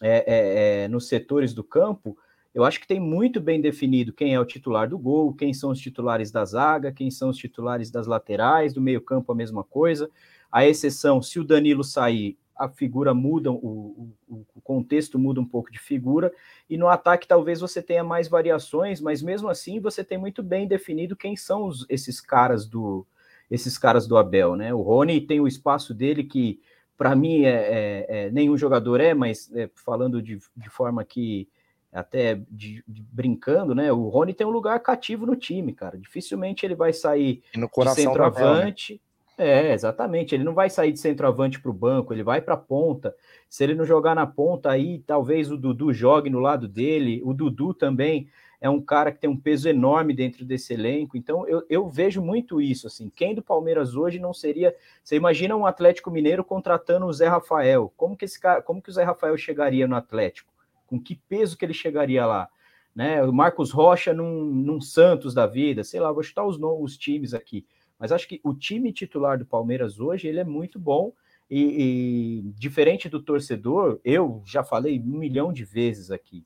é, 0.03 0.19
é, 0.27 0.85
é 0.85 0.89
nos 0.89 1.09
setores 1.09 1.55
do 1.55 1.65
campo, 1.65 2.15
eu 2.59 2.65
acho 2.65 2.81
que 2.81 2.89
tem 2.89 2.99
muito 2.99 3.41
bem 3.41 3.61
definido 3.61 4.13
quem 4.13 4.35
é 4.35 4.41
o 4.41 4.45
titular 4.45 4.89
do 4.89 4.99
gol, 4.99 5.33
quem 5.33 5.55
são 5.55 5.71
os 5.71 5.79
titulares 5.79 6.33
da 6.33 6.45
zaga, 6.45 6.91
quem 6.91 7.09
são 7.09 7.29
os 7.29 7.37
titulares 7.37 7.89
das 7.89 8.09
laterais, 8.09 8.75
do 8.75 8.81
meio-campo 8.81 9.31
a 9.31 9.35
mesma 9.35 9.63
coisa. 9.63 10.11
A 10.51 10.67
exceção, 10.67 11.23
se 11.23 11.39
o 11.39 11.45
Danilo 11.45 11.85
sair, 11.85 12.37
a 12.57 12.69
figura 12.69 13.15
muda, 13.15 13.53
o, 13.53 14.13
o, 14.27 14.45
o, 14.57 14.61
contexto 14.61 15.21
muda 15.21 15.41
um 15.41 15.45
pouco 15.45 15.71
de 15.71 15.79
figura, 15.79 16.33
e 16.69 16.77
no 16.77 16.89
ataque 16.89 17.29
talvez 17.29 17.61
você 17.61 17.81
tenha 17.81 18.03
mais 18.03 18.27
variações, 18.27 19.01
mas 19.01 19.23
mesmo 19.23 19.49
assim 19.49 19.79
você 19.79 20.03
tem 20.03 20.19
muito 20.19 20.43
bem 20.43 20.67
definido 20.67 21.15
quem 21.15 21.37
são 21.37 21.65
os, 21.65 21.87
esses 21.89 22.21
caras 22.21 22.67
do 22.67 23.07
esses 23.49 23.79
caras 23.79 24.09
do 24.09 24.17
Abel, 24.17 24.57
né? 24.57 24.75
O 24.75 24.83
Rony 24.83 25.21
tem 25.21 25.41
o 25.41 25.47
espaço 25.47 25.95
dele 25.95 26.25
que, 26.25 26.61
para 26.97 27.15
mim, 27.15 27.45
é, 27.45 27.51
é, 27.51 28.07
é, 28.09 28.31
nenhum 28.33 28.59
jogador 28.59 29.01
é, 29.01 29.15
mas 29.15 29.49
é, 29.55 29.71
falando 29.77 30.21
de, 30.21 30.39
de 30.57 30.69
forma 30.69 31.05
que 31.05 31.49
até 31.93 32.41
de, 32.51 32.83
de, 32.87 33.03
brincando, 33.13 33.75
né? 33.75 33.91
O 33.93 34.09
Rony 34.09 34.35
tem 34.35 34.47
um 34.47 34.51
lugar 34.51 34.79
cativo 34.81 35.27
no 35.27 35.37
time, 35.37 35.73
cara. 35.73 35.99
Dificilmente 35.99 36.65
ele 36.65 36.75
vai 36.75 36.93
sair 36.93 37.43
de 37.55 37.95
centroavante. 37.95 38.95
né? 38.95 39.01
É, 39.39 39.73
exatamente. 39.73 40.35
Ele 40.35 40.43
não 40.43 40.53
vai 40.53 40.69
sair 40.69 40.93
de 40.93 40.99
centroavante 40.99 41.61
para 41.61 41.71
o 41.71 41.75
banco, 41.75 42.13
ele 42.13 42.25
vai 42.25 42.41
para 42.41 42.55
a 42.55 42.59
ponta. 42.59 43.15
Se 43.49 43.63
ele 43.63 43.75
não 43.75 43.85
jogar 43.85 44.15
na 44.15 44.27
ponta, 44.27 44.71
aí 44.71 44.99
talvez 45.07 45.51
o 45.51 45.57
Dudu 45.57 45.93
jogue 45.93 46.29
no 46.29 46.41
lado 46.41 46.67
dele. 46.67 47.23
O 47.25 47.33
Dudu 47.33 47.73
também 47.73 48.29
é 48.61 48.69
um 48.69 48.81
cara 48.81 49.13
que 49.13 49.21
tem 49.21 49.31
um 49.31 49.37
peso 49.37 49.69
enorme 49.69 50.13
dentro 50.13 50.45
desse 50.45 50.75
elenco. 50.75 51.17
Então 51.17 51.47
eu, 51.47 51.65
eu 51.71 51.89
vejo 51.89 52.21
muito 52.21 52.61
isso. 52.61 52.89
Assim, 52.89 53.11
quem 53.15 53.33
do 53.33 53.43
Palmeiras 53.43 53.95
hoje 53.95 54.19
não 54.19 54.35
seria. 54.35 54.75
Você 55.05 55.15
imagina 55.15 55.57
um 55.57 55.67
Atlético 55.67 56.11
Mineiro 56.11 56.43
contratando 56.43 57.07
o 57.07 57.13
Zé 57.13 57.29
Rafael? 57.29 57.93
Como 57.97 58.17
que 58.17 58.25
esse 58.25 58.41
cara, 58.41 58.61
como 58.61 58.83
que 58.83 58.91
o 58.91 58.93
Zé 58.93 59.05
Rafael 59.05 59.37
chegaria 59.39 59.87
no 59.87 59.95
Atlético? 59.95 60.53
Com 60.89 61.01
que 61.01 61.15
peso 61.29 61.57
que 61.57 61.65
ele 61.65 61.75
chegaria 61.75 62.27
lá. 62.27 62.49
Né? 62.95 63.23
O 63.23 63.33
Marcos 63.33 63.71
Rocha 63.71 64.13
num, 64.13 64.45
num 64.45 64.81
Santos 64.81 65.33
da 65.33 65.47
vida, 65.47 65.85
sei 65.85 66.01
lá, 66.01 66.11
vou 66.11 66.23
chutar 66.23 66.45
os, 66.45 66.59
os 66.59 66.97
times 66.97 67.35
aqui. 67.35 67.65
Mas 67.99 68.11
acho 68.11 68.27
que 68.27 68.41
o 68.43 68.55
time 68.55 68.93
titular 68.93 69.39
do 69.39 69.47
Palmeiras 69.47 70.01
hoje 70.01 70.27
ele 70.27 70.41
é 70.41 70.45
muito 70.45 70.79
bom. 70.79 71.13
E, 71.51 71.61
e, 71.61 72.53
diferente 72.59 73.09
do 73.09 73.23
torcedor, 73.23 74.01
eu 74.05 74.43
já 74.45 74.65
falei 74.65 74.99
um 74.99 75.19
milhão 75.19 75.53
de 75.53 75.65
vezes 75.65 76.11
aqui. 76.11 76.45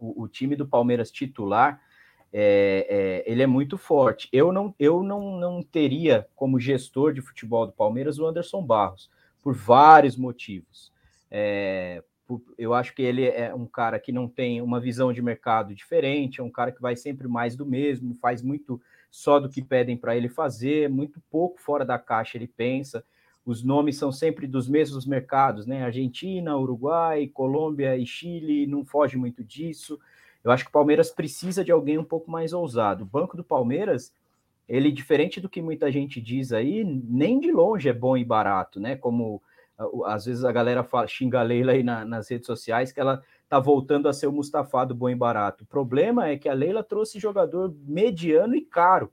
O, 0.00 0.22
o 0.22 0.28
time 0.28 0.56
do 0.56 0.66
Palmeiras 0.66 1.10
titular 1.10 1.80
é, 2.32 2.86
é, 3.26 3.30
ele 3.30 3.42
é 3.42 3.46
muito 3.46 3.76
forte. 3.78 4.28
Eu 4.32 4.52
não, 4.52 4.74
eu 4.78 5.02
não, 5.02 5.38
não 5.38 5.62
teria 5.62 6.26
como 6.34 6.60
gestor 6.60 7.12
de 7.12 7.20
futebol 7.20 7.66
do 7.66 7.72
Palmeiras 7.72 8.18
o 8.18 8.26
Anderson 8.26 8.62
Barros, 8.62 9.10
por 9.42 9.54
vários 9.54 10.16
motivos. 10.16 10.92
É, 11.30 12.02
eu 12.58 12.74
acho 12.74 12.94
que 12.94 13.02
ele 13.02 13.24
é 13.24 13.54
um 13.54 13.66
cara 13.66 13.98
que 13.98 14.10
não 14.10 14.28
tem 14.28 14.60
uma 14.60 14.80
visão 14.80 15.12
de 15.12 15.22
mercado 15.22 15.74
diferente, 15.74 16.40
é 16.40 16.44
um 16.44 16.50
cara 16.50 16.72
que 16.72 16.82
vai 16.82 16.96
sempre 16.96 17.28
mais 17.28 17.54
do 17.54 17.64
mesmo, 17.64 18.16
faz 18.20 18.42
muito 18.42 18.80
só 19.10 19.38
do 19.38 19.48
que 19.48 19.62
pedem 19.62 19.96
para 19.96 20.16
ele 20.16 20.28
fazer, 20.28 20.88
muito 20.90 21.20
pouco 21.30 21.60
fora 21.60 21.84
da 21.84 21.98
caixa 21.98 22.36
ele 22.36 22.46
pensa. 22.46 23.04
Os 23.44 23.62
nomes 23.62 23.96
são 23.96 24.10
sempre 24.10 24.46
dos 24.46 24.68
mesmos 24.68 25.06
mercados, 25.06 25.66
né? 25.66 25.84
Argentina, 25.84 26.56
Uruguai, 26.56 27.28
Colômbia 27.28 27.96
e 27.96 28.04
Chile, 28.04 28.66
não 28.66 28.84
foge 28.84 29.16
muito 29.16 29.44
disso. 29.44 29.98
Eu 30.42 30.50
acho 30.50 30.64
que 30.64 30.70
o 30.70 30.72
Palmeiras 30.72 31.10
precisa 31.10 31.64
de 31.64 31.70
alguém 31.70 31.96
um 31.96 32.04
pouco 32.04 32.30
mais 32.30 32.52
ousado. 32.52 33.04
O 33.04 33.06
banco 33.06 33.36
do 33.36 33.44
Palmeiras, 33.44 34.12
ele 34.68 34.90
diferente 34.90 35.40
do 35.40 35.48
que 35.48 35.62
muita 35.62 35.90
gente 35.92 36.20
diz 36.20 36.52
aí, 36.52 36.84
nem 36.84 37.38
de 37.38 37.52
longe 37.52 37.88
é 37.88 37.92
bom 37.92 38.16
e 38.16 38.24
barato, 38.24 38.80
né? 38.80 38.96
Como 38.96 39.40
às 40.06 40.24
vezes 40.24 40.44
a 40.44 40.52
galera 40.52 40.82
fala, 40.82 41.06
xinga 41.06 41.40
a 41.40 41.42
Leila 41.42 41.72
aí 41.72 41.82
na, 41.82 42.04
nas 42.04 42.30
redes 42.30 42.46
sociais 42.46 42.92
que 42.92 43.00
ela 43.00 43.22
tá 43.48 43.60
voltando 43.60 44.08
a 44.08 44.12
ser 44.12 44.26
o 44.26 44.32
Mustafa 44.32 44.84
do 44.84 44.94
bom 44.94 45.10
e 45.10 45.14
barato. 45.14 45.64
O 45.64 45.66
problema 45.66 46.28
é 46.28 46.36
que 46.36 46.48
a 46.48 46.54
Leila 46.54 46.82
trouxe 46.82 47.20
jogador 47.20 47.74
mediano 47.86 48.54
e 48.54 48.62
caro. 48.62 49.12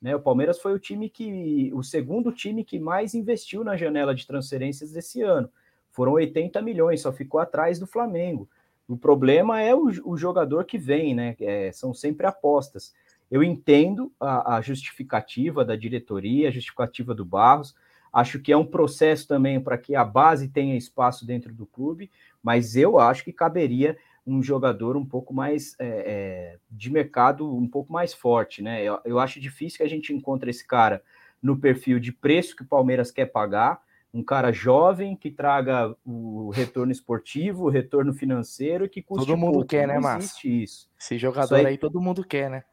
Né? 0.00 0.16
O 0.16 0.20
Palmeiras 0.20 0.60
foi 0.60 0.72
o 0.72 0.78
time 0.78 1.08
que, 1.08 1.70
o 1.74 1.82
segundo 1.82 2.32
time 2.32 2.64
que 2.64 2.78
mais 2.78 3.14
investiu 3.14 3.62
na 3.62 3.76
janela 3.76 4.14
de 4.14 4.26
transferências 4.26 4.92
desse 4.92 5.22
ano. 5.22 5.50
Foram 5.90 6.12
80 6.12 6.60
milhões, 6.62 7.02
só 7.02 7.12
ficou 7.12 7.40
atrás 7.40 7.78
do 7.78 7.86
Flamengo. 7.86 8.48
O 8.88 8.96
problema 8.96 9.60
é 9.60 9.74
o, 9.74 9.90
o 10.04 10.16
jogador 10.16 10.64
que 10.64 10.78
vem, 10.78 11.14
né? 11.14 11.36
É, 11.40 11.70
são 11.72 11.92
sempre 11.92 12.26
apostas. 12.26 12.94
Eu 13.30 13.42
entendo 13.42 14.10
a, 14.18 14.56
a 14.56 14.60
justificativa 14.62 15.64
da 15.64 15.76
diretoria, 15.76 16.48
a 16.48 16.52
justificativa 16.52 17.14
do 17.14 17.24
Barros 17.24 17.74
Acho 18.12 18.38
que 18.38 18.52
é 18.52 18.56
um 18.56 18.66
processo 18.66 19.26
também 19.26 19.60
para 19.60 19.78
que 19.78 19.94
a 19.94 20.04
base 20.04 20.48
tenha 20.48 20.76
espaço 20.76 21.26
dentro 21.26 21.52
do 21.52 21.66
clube, 21.66 22.10
mas 22.42 22.76
eu 22.76 22.98
acho 22.98 23.24
que 23.24 23.32
caberia 23.32 23.96
um 24.26 24.42
jogador 24.42 24.96
um 24.96 25.06
pouco 25.06 25.32
mais 25.32 25.74
é, 25.78 25.86
é, 25.86 26.58
de 26.70 26.90
mercado, 26.90 27.56
um 27.56 27.66
pouco 27.66 27.92
mais 27.92 28.12
forte, 28.12 28.62
né? 28.62 28.82
Eu, 28.82 29.00
eu 29.04 29.18
acho 29.18 29.40
difícil 29.40 29.78
que 29.78 29.82
a 29.82 29.88
gente 29.88 30.12
encontre 30.12 30.50
esse 30.50 30.66
cara 30.66 31.02
no 31.42 31.56
perfil 31.56 31.98
de 31.98 32.12
preço 32.12 32.54
que 32.54 32.62
o 32.62 32.66
Palmeiras 32.66 33.10
quer 33.10 33.26
pagar, 33.26 33.80
um 34.12 34.22
cara 34.22 34.52
jovem 34.52 35.14
que 35.16 35.30
traga 35.30 35.94
o 36.04 36.50
retorno 36.50 36.92
esportivo, 36.92 37.64
o 37.64 37.70
retorno 37.70 38.12
financeiro 38.12 38.88
que 38.88 39.02
custe 39.02 39.26
Todo 39.26 39.36
mundo 39.36 39.52
pouco. 39.52 39.68
quer, 39.68 39.86
né, 39.86 39.98
Márcio? 39.98 40.50
Isso. 40.50 40.90
Esse 40.98 41.18
jogador 41.18 41.44
isso 41.44 41.54
aí, 41.54 41.66
aí 41.66 41.78
todo 41.78 42.00
mundo 42.00 42.24
quer, 42.24 42.50
né? 42.50 42.64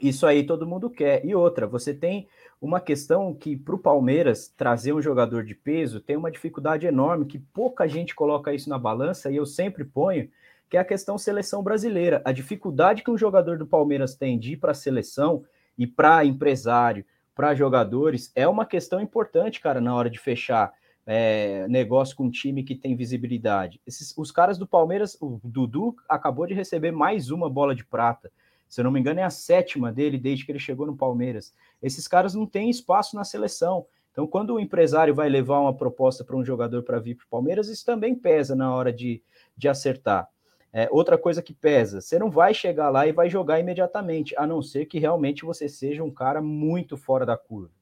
Isso 0.00 0.26
aí 0.26 0.44
todo 0.44 0.66
mundo 0.66 0.88
quer. 0.88 1.24
E 1.24 1.34
outra, 1.34 1.66
você 1.66 1.92
tem 1.92 2.28
uma 2.60 2.80
questão 2.80 3.34
que 3.34 3.56
para 3.56 3.74
o 3.74 3.78
Palmeiras 3.78 4.52
trazer 4.54 4.92
um 4.92 5.00
jogador 5.00 5.42
de 5.44 5.54
peso 5.54 6.00
tem 6.00 6.16
uma 6.16 6.30
dificuldade 6.30 6.86
enorme, 6.86 7.24
que 7.24 7.38
pouca 7.38 7.88
gente 7.88 8.14
coloca 8.14 8.52
isso 8.52 8.68
na 8.68 8.78
balança, 8.78 9.30
e 9.30 9.36
eu 9.36 9.46
sempre 9.46 9.84
ponho, 9.84 10.28
que 10.68 10.76
é 10.76 10.80
a 10.80 10.84
questão 10.84 11.16
seleção 11.16 11.62
brasileira. 11.62 12.20
A 12.24 12.32
dificuldade 12.32 13.02
que 13.02 13.10
um 13.10 13.16
jogador 13.16 13.56
do 13.56 13.66
Palmeiras 13.66 14.14
tem 14.14 14.38
de 14.38 14.52
ir 14.52 14.56
para 14.58 14.72
a 14.72 14.74
seleção 14.74 15.42
e 15.76 15.86
para 15.86 16.24
empresário, 16.24 17.04
para 17.34 17.54
jogadores, 17.54 18.30
é 18.34 18.46
uma 18.46 18.66
questão 18.66 19.00
importante, 19.00 19.60
cara, 19.60 19.80
na 19.80 19.94
hora 19.94 20.10
de 20.10 20.18
fechar 20.18 20.74
é, 21.06 21.66
negócio 21.68 22.14
com 22.14 22.24
um 22.24 22.30
time 22.30 22.62
que 22.62 22.74
tem 22.74 22.94
visibilidade. 22.94 23.80
Esses, 23.86 24.16
os 24.16 24.30
caras 24.30 24.58
do 24.58 24.66
Palmeiras, 24.66 25.16
o 25.20 25.40
Dudu 25.42 25.96
acabou 26.08 26.46
de 26.46 26.52
receber 26.52 26.90
mais 26.90 27.30
uma 27.30 27.48
bola 27.48 27.74
de 27.74 27.84
prata. 27.84 28.30
Se 28.70 28.80
eu 28.80 28.84
não 28.84 28.92
me 28.92 29.00
engano, 29.00 29.18
é 29.18 29.24
a 29.24 29.30
sétima 29.30 29.92
dele 29.92 30.16
desde 30.16 30.46
que 30.46 30.52
ele 30.52 30.60
chegou 30.60 30.86
no 30.86 30.96
Palmeiras. 30.96 31.52
Esses 31.82 32.06
caras 32.06 32.34
não 32.34 32.46
têm 32.46 32.70
espaço 32.70 33.16
na 33.16 33.24
seleção. 33.24 33.84
Então, 34.12 34.28
quando 34.28 34.54
o 34.54 34.60
empresário 34.60 35.12
vai 35.12 35.28
levar 35.28 35.58
uma 35.58 35.76
proposta 35.76 36.24
para 36.24 36.36
um 36.36 36.44
jogador 36.44 36.84
para 36.84 37.00
vir 37.00 37.16
para 37.16 37.24
o 37.24 37.28
Palmeiras, 37.28 37.68
isso 37.68 37.84
também 37.84 38.14
pesa 38.14 38.54
na 38.54 38.72
hora 38.72 38.92
de, 38.92 39.22
de 39.56 39.68
acertar. 39.68 40.28
É, 40.72 40.88
outra 40.92 41.18
coisa 41.18 41.42
que 41.42 41.52
pesa, 41.52 42.00
você 42.00 42.16
não 42.16 42.30
vai 42.30 42.54
chegar 42.54 42.90
lá 42.90 43.08
e 43.08 43.12
vai 43.12 43.28
jogar 43.28 43.58
imediatamente, 43.58 44.36
a 44.38 44.46
não 44.46 44.62
ser 44.62 44.86
que 44.86 45.00
realmente 45.00 45.44
você 45.44 45.68
seja 45.68 46.04
um 46.04 46.10
cara 46.10 46.40
muito 46.40 46.96
fora 46.96 47.26
da 47.26 47.36
curva. 47.36 47.72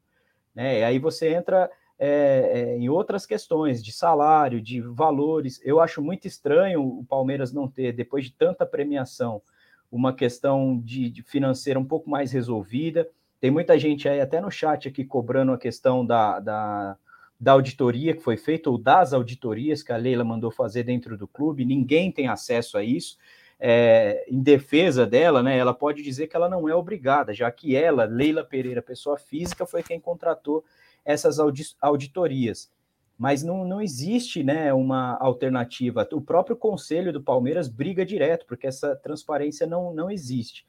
Né? 0.55 0.81
E 0.81 0.84
aí 0.84 0.99
você 0.99 1.34
entra 1.34 1.70
é, 1.99 2.50
é, 2.55 2.78
em 2.78 2.89
outras 2.89 3.26
questões 3.26 3.84
de 3.84 3.92
salário, 3.92 4.60
de 4.60 4.81
valores. 4.81 5.60
Eu 5.62 5.81
acho 5.81 6.00
muito 6.00 6.26
estranho 6.26 6.83
o 6.83 7.05
Palmeiras 7.05 7.52
não 7.52 7.68
ter, 7.68 7.92
depois 7.92 8.25
de 8.25 8.33
tanta 8.33 8.65
premiação, 8.65 9.42
uma 9.91 10.12
questão 10.12 10.78
de, 10.78 11.10
de 11.10 11.23
financeira 11.23 11.78
um 11.78 11.84
pouco 11.84 12.10
mais 12.10 12.33
resolvida. 12.33 13.08
Tem 13.41 13.50
muita 13.50 13.78
gente 13.78 14.08
aí, 14.08 14.20
até 14.20 14.41
no 14.41 14.50
chat 14.50 14.89
aqui, 14.89 15.05
cobrando 15.05 15.52
a 15.52 15.58
questão 15.58 16.05
da, 16.05 16.41
da, 16.41 16.97
da 17.41 17.52
auditoria 17.52 18.15
que 18.15 18.23
foi 18.23 18.36
feita, 18.36 18.68
ou 18.68 18.76
das 18.76 19.12
auditorias 19.12 19.83
que 19.83 19.92
a 19.92 19.97
Leila 19.97 20.25
mandou 20.25 20.50
fazer 20.50 20.83
dentro 20.83 21.17
do 21.17 21.26
clube. 21.26 21.65
Ninguém 21.65 22.10
tem 22.12 22.28
acesso 22.28 22.76
a 22.76 22.83
isso. 22.83 23.17
é, 23.58 24.25
em 24.28 24.41
defesa 24.41 25.05
dela, 25.05 25.42
né, 25.42 25.58
ela 25.58 25.75
pode 25.75 26.02
dizer 26.02 26.28
que 26.28 26.36
ela 26.36 26.49
não 26.49 26.68
é 26.68 26.75
obrigada, 26.75 27.34
já 27.34 27.50
que 27.50 27.75
ela, 27.75 28.05
Leila 28.05 28.44
Pereira, 28.44 28.81
pessoa 28.81 29.18
física, 29.18 29.67
foi 29.67 29.83
quem 29.83 29.99
contratou 29.99 30.65
essas 31.05 31.39
audi 31.41 31.65
auditorias. 31.81 32.70
Mas 33.19 33.43
não, 33.43 33.65
não 33.65 33.83
existe 33.83 34.45
né, 34.45 34.73
uma 34.73 35.19
alternativa. 35.19 36.09
O 36.13 36.21
próprio 36.21 36.57
conselho 36.57 37.13
do 37.13 37.23
Palmeiras 37.23 37.69
briga 37.69 38.07
direto, 38.07 38.47
porque 38.47 38.67
essa 38.67 38.95
transparência 38.95 39.67
não, 39.67 39.93
não 39.93 40.09
existe. 40.09 40.65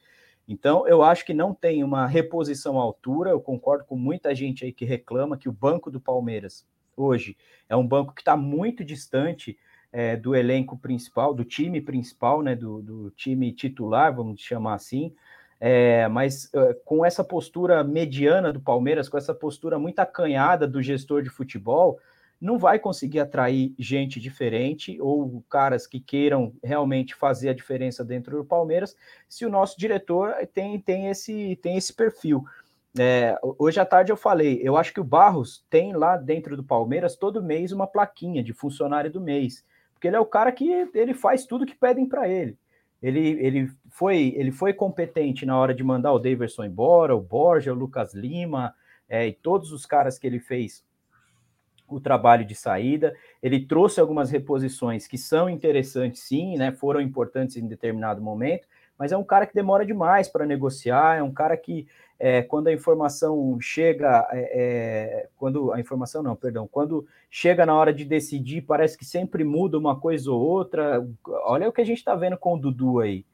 Então, 0.48 0.88
eu 0.88 1.04
acho 1.04 1.24
que 1.24 1.34
não 1.34 1.54
tem 1.54 1.84
uma 1.84 2.08
reposição 2.08 2.80
à 2.80 2.82
altura. 2.82 3.30
Eu 3.30 3.40
concordo 3.40 3.86
com 3.86 3.96
muita 3.96 4.34
gente 4.34 4.66
aí 4.66 4.74
que 4.74 4.84
reclama 4.84 5.38
que 5.38 5.48
o 5.48 5.54
banco 5.54 5.92
do 5.92 6.02
Palmeiras 6.02 6.66
hoje 6.98 7.38
é 7.70 7.76
um 7.76 7.86
banco 7.86 8.14
que 8.14 8.22
está 8.22 8.36
muito 8.36 8.84
distante 8.84 9.58
é, 9.92 10.16
do 10.16 10.36
elenco 10.36 10.78
principal, 10.78 11.34
do 11.34 11.44
time 11.44 11.82
principal, 11.82 12.42
né, 12.42 12.56
do, 12.56 12.82
do 12.82 13.12
time 13.12 13.52
titular, 13.52 14.14
vamos 14.14 14.42
chamar 14.42 14.74
assim. 14.74 15.14
É, 15.60 16.08
mas 16.08 16.50
é, 16.54 16.74
com 16.86 17.06
essa 17.06 17.24
postura 17.24 17.84
mediana 17.84 18.54
do 18.54 18.62
Palmeiras, 18.62 19.10
com 19.10 19.18
essa 19.18 19.34
postura 19.34 19.78
muito 19.78 20.00
acanhada 20.00 20.68
do 20.68 20.82
gestor 20.82 21.22
de 21.22 21.30
futebol, 21.30 22.00
não 22.40 22.58
vai 22.58 22.80
conseguir 22.80 23.20
atrair 23.20 23.74
gente 23.78 24.20
diferente 24.20 25.00
ou 25.02 25.44
caras 25.50 25.86
que 25.86 26.00
queiram 26.00 26.54
realmente 26.64 27.14
fazer 27.14 27.50
a 27.50 27.54
diferença 27.54 28.04
dentro 28.04 28.38
do 28.38 28.46
Palmeiras, 28.46 28.96
se 29.28 29.46
o 29.46 29.50
nosso 29.50 29.78
diretor 29.78 30.34
tem, 30.54 30.80
tem, 30.80 31.08
esse, 31.08 31.58
tem 31.62 31.76
esse 31.76 31.94
perfil. 31.94 32.46
É, 32.98 33.38
hoje 33.42 33.80
à 33.80 33.86
tarde 33.86 34.12
eu 34.12 34.18
falei, 34.18 34.60
eu 34.64 34.78
acho 34.78 34.94
que 34.94 35.00
o 35.00 35.04
Barros 35.04 35.66
tem 35.70 35.94
lá 35.94 36.18
dentro 36.18 36.56
do 36.56 36.64
Palmeiras 36.64 37.16
todo 37.16 37.44
mês 37.44 37.72
uma 37.72 37.86
plaquinha 37.86 38.42
de 38.42 38.54
funcionário 38.54 39.12
do 39.12 39.22
mês, 39.22 39.66
porque 39.94 40.08
ele 40.08 40.16
é 40.16 40.20
o 40.20 40.26
cara 40.26 40.52
que 40.52 40.90
ele 40.94 41.14
faz 41.14 41.46
tudo 41.46 41.66
que 41.66 41.76
pedem 41.76 42.08
para 42.08 42.28
ele. 42.28 42.58
Ele, 43.02 43.30
ele, 43.40 43.72
foi, 43.90 44.34
ele 44.36 44.52
foi 44.52 44.74
competente 44.74 45.46
na 45.46 45.58
hora 45.58 45.74
de 45.74 45.84
mandar 45.84 46.12
o 46.12 46.20
Daverson 46.20 46.66
embora, 46.66 47.16
o 47.16 47.22
Borja, 47.22 47.72
o 47.72 47.76
Lucas 47.76 48.14
Lima, 48.14 48.74
é, 49.08 49.28
e 49.28 49.34
todos 49.34 49.72
os 49.72 49.86
caras 49.86 50.20
que 50.20 50.28
ele 50.28 50.40
fez 50.40 50.84
o 51.90 52.00
trabalho 52.00 52.46
de 52.46 52.56
saída. 52.56 53.16
Ele 53.42 53.66
trouxe 53.66 54.00
algumas 54.00 54.30
reposições 54.30 55.08
que 55.08 55.18
são 55.18 55.50
interessantes, 55.50 56.24
sim, 56.24 56.58
né? 56.58 56.72
Foram 56.72 57.02
importantes 57.02 57.58
em 57.58 57.68
determinado 57.68 58.22
momento, 58.22 58.68
mas 58.98 59.12
é 59.12 59.18
um 59.18 59.24
cara 59.24 59.46
que 59.46 59.54
demora 59.54 59.86
demais 59.86 60.28
para 60.28 60.46
negociar, 60.46 61.18
é 61.18 61.24
um 61.24 61.32
cara 61.32 61.56
que 61.56 61.88
é, 62.20 62.42
quando 62.42 62.68
a 62.68 62.74
informação 62.74 63.58
chega, 63.62 64.28
é, 64.32 64.40
é, 64.54 65.30
quando 65.38 65.72
a 65.72 65.80
informação 65.80 66.22
não, 66.22 66.36
perdão, 66.36 66.68
quando 66.70 67.08
chega 67.30 67.66
na 67.66 67.74
hora 67.74 67.94
de 67.94 68.04
decidir, 68.04 68.62
parece 68.62 68.98
que 68.98 69.06
sempre 69.06 69.46
muda 69.46 69.78
uma 69.78 69.98
coisa 69.98 70.30
ou 70.30 70.40
outra. 70.40 71.08
Olha 71.46 71.70
o 71.70 71.72
que 71.72 71.80
a 71.80 71.86
gente 71.86 72.00
está 72.00 72.14
vendo 72.16 72.38
com 72.38 72.56
o 72.56 72.60
Dudu 72.60 73.00
aí. 73.00 73.26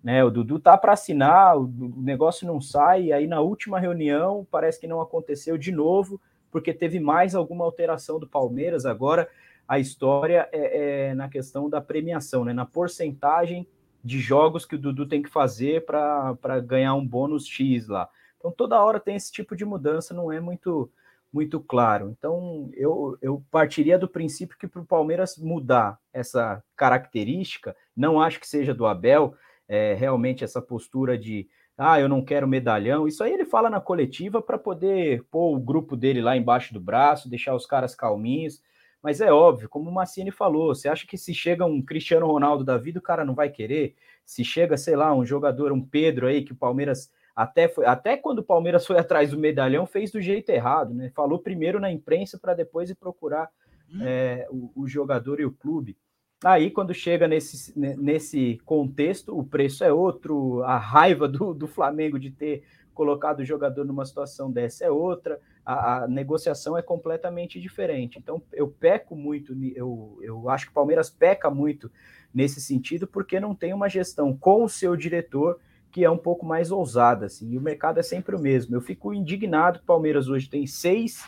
Né, 0.00 0.22
o 0.22 0.30
Dudu 0.30 0.60
tá 0.60 0.78
para 0.78 0.92
assinar, 0.92 1.58
o 1.58 1.66
negócio 1.96 2.46
não 2.46 2.60
sai, 2.60 3.10
aí 3.10 3.26
na 3.26 3.40
última 3.40 3.80
reunião 3.80 4.46
parece 4.48 4.78
que 4.78 4.86
não 4.86 5.00
aconteceu 5.00 5.58
de 5.58 5.72
novo, 5.72 6.20
porque 6.50 6.72
teve 6.72 6.98
mais 6.98 7.34
alguma 7.34 7.64
alteração 7.64 8.18
do 8.18 8.26
Palmeiras. 8.26 8.86
Agora 8.86 9.28
a 9.66 9.78
história 9.78 10.48
é, 10.52 11.08
é 11.10 11.14
na 11.14 11.28
questão 11.28 11.68
da 11.68 11.80
premiação, 11.80 12.44
né? 12.44 12.52
Na 12.52 12.64
porcentagem 12.64 13.66
de 14.02 14.18
jogos 14.18 14.64
que 14.64 14.74
o 14.74 14.78
Dudu 14.78 15.06
tem 15.06 15.22
que 15.22 15.28
fazer 15.28 15.84
para 15.84 16.60
ganhar 16.64 16.94
um 16.94 17.06
bônus 17.06 17.46
X 17.46 17.88
lá. 17.88 18.08
Então 18.38 18.50
toda 18.50 18.82
hora 18.82 19.00
tem 19.00 19.16
esse 19.16 19.30
tipo 19.30 19.56
de 19.56 19.64
mudança, 19.64 20.14
não 20.14 20.32
é 20.32 20.40
muito 20.40 20.90
muito 21.30 21.60
claro. 21.60 22.14
Então 22.16 22.70
eu, 22.74 23.18
eu 23.20 23.44
partiria 23.50 23.98
do 23.98 24.08
princípio 24.08 24.56
que 24.58 24.66
para 24.66 24.80
o 24.80 24.86
Palmeiras 24.86 25.36
mudar 25.36 25.98
essa 26.12 26.62
característica, 26.74 27.76
não 27.94 28.20
acho 28.20 28.40
que 28.40 28.48
seja 28.48 28.72
do 28.72 28.86
Abel, 28.86 29.34
é, 29.68 29.92
realmente 29.92 30.42
essa 30.42 30.62
postura 30.62 31.18
de 31.18 31.46
ah, 31.78 32.00
eu 32.00 32.08
não 32.08 32.24
quero 32.24 32.48
medalhão. 32.48 33.06
Isso 33.06 33.22
aí 33.22 33.32
ele 33.32 33.44
fala 33.44 33.70
na 33.70 33.80
coletiva 33.80 34.42
para 34.42 34.58
poder 34.58 35.22
pôr 35.30 35.56
o 35.56 35.60
grupo 35.60 35.96
dele 35.96 36.20
lá 36.20 36.36
embaixo 36.36 36.74
do 36.74 36.80
braço, 36.80 37.30
deixar 37.30 37.54
os 37.54 37.66
caras 37.66 37.94
calminhos. 37.94 38.60
Mas 39.00 39.20
é 39.20 39.32
óbvio, 39.32 39.68
como 39.68 39.88
o 39.88 39.94
Massini 39.94 40.32
falou, 40.32 40.74
você 40.74 40.88
acha 40.88 41.06
que 41.06 41.16
se 41.16 41.32
chega 41.32 41.64
um 41.64 41.80
Cristiano 41.80 42.26
Ronaldo 42.26 42.64
da 42.64 42.76
vida, 42.76 42.98
o 42.98 43.02
cara 43.02 43.24
não 43.24 43.32
vai 43.32 43.48
querer? 43.48 43.94
Se 44.24 44.44
chega, 44.44 44.76
sei 44.76 44.96
lá, 44.96 45.14
um 45.14 45.24
jogador, 45.24 45.70
um 45.70 45.80
Pedro 45.80 46.26
aí, 46.26 46.42
que 46.42 46.52
o 46.52 46.56
Palmeiras 46.56 47.12
até 47.34 47.68
foi, 47.68 47.86
até 47.86 48.16
quando 48.16 48.40
o 48.40 48.44
Palmeiras 48.44 48.84
foi 48.84 48.98
atrás 48.98 49.30
do 49.30 49.38
medalhão, 49.38 49.86
fez 49.86 50.10
do 50.10 50.20
jeito 50.20 50.50
errado, 50.50 50.92
né? 50.92 51.12
Falou 51.14 51.38
primeiro 51.38 51.78
na 51.78 51.92
imprensa 51.92 52.36
para 52.36 52.54
depois 52.54 52.90
ir 52.90 52.96
procurar 52.96 53.48
hum. 53.88 54.00
é, 54.02 54.48
o, 54.50 54.72
o 54.74 54.88
jogador 54.88 55.38
e 55.38 55.44
o 55.44 55.52
clube. 55.52 55.96
Aí, 56.44 56.70
quando 56.70 56.94
chega 56.94 57.26
nesse, 57.26 57.76
nesse 57.76 58.60
contexto, 58.64 59.36
o 59.36 59.44
preço 59.44 59.82
é 59.82 59.92
outro, 59.92 60.62
a 60.62 60.78
raiva 60.78 61.26
do, 61.26 61.52
do 61.52 61.66
Flamengo 61.66 62.18
de 62.18 62.30
ter 62.30 62.62
colocado 62.94 63.40
o 63.40 63.44
jogador 63.44 63.84
numa 63.84 64.04
situação 64.04 64.50
dessa 64.50 64.84
é 64.84 64.90
outra, 64.90 65.40
a, 65.64 66.04
a, 66.04 66.08
negociação 66.08 66.76
é 66.76 66.82
completamente 66.82 67.60
diferente. 67.60 68.18
Então, 68.18 68.42
eu 68.52 68.68
peco 68.68 69.14
muito, 69.14 69.52
eu, 69.74 70.18
eu 70.22 70.48
acho 70.48 70.66
que 70.66 70.70
o 70.70 70.74
Palmeiras 70.74 71.10
peca 71.10 71.50
muito 71.50 71.90
nesse 72.32 72.60
sentido, 72.60 73.06
porque 73.06 73.38
não 73.40 73.54
tem 73.54 73.72
uma 73.72 73.88
gestão 73.88 74.36
com 74.36 74.64
o 74.64 74.68
seu 74.68 74.96
diretor 74.96 75.58
que 75.90 76.04
é 76.04 76.10
um 76.10 76.18
pouco 76.18 76.44
mais 76.44 76.70
ousada, 76.70 77.26
assim, 77.26 77.50
e 77.52 77.58
o 77.58 77.62
mercado 77.62 77.98
é 77.98 78.02
sempre 78.02 78.36
o 78.36 78.40
mesmo. 78.40 78.76
Eu 78.76 78.80
fico 78.80 79.14
indignado 79.14 79.78
o 79.78 79.86
Palmeiras 79.86 80.28
hoje 80.28 80.48
tem 80.48 80.66
seis, 80.66 81.22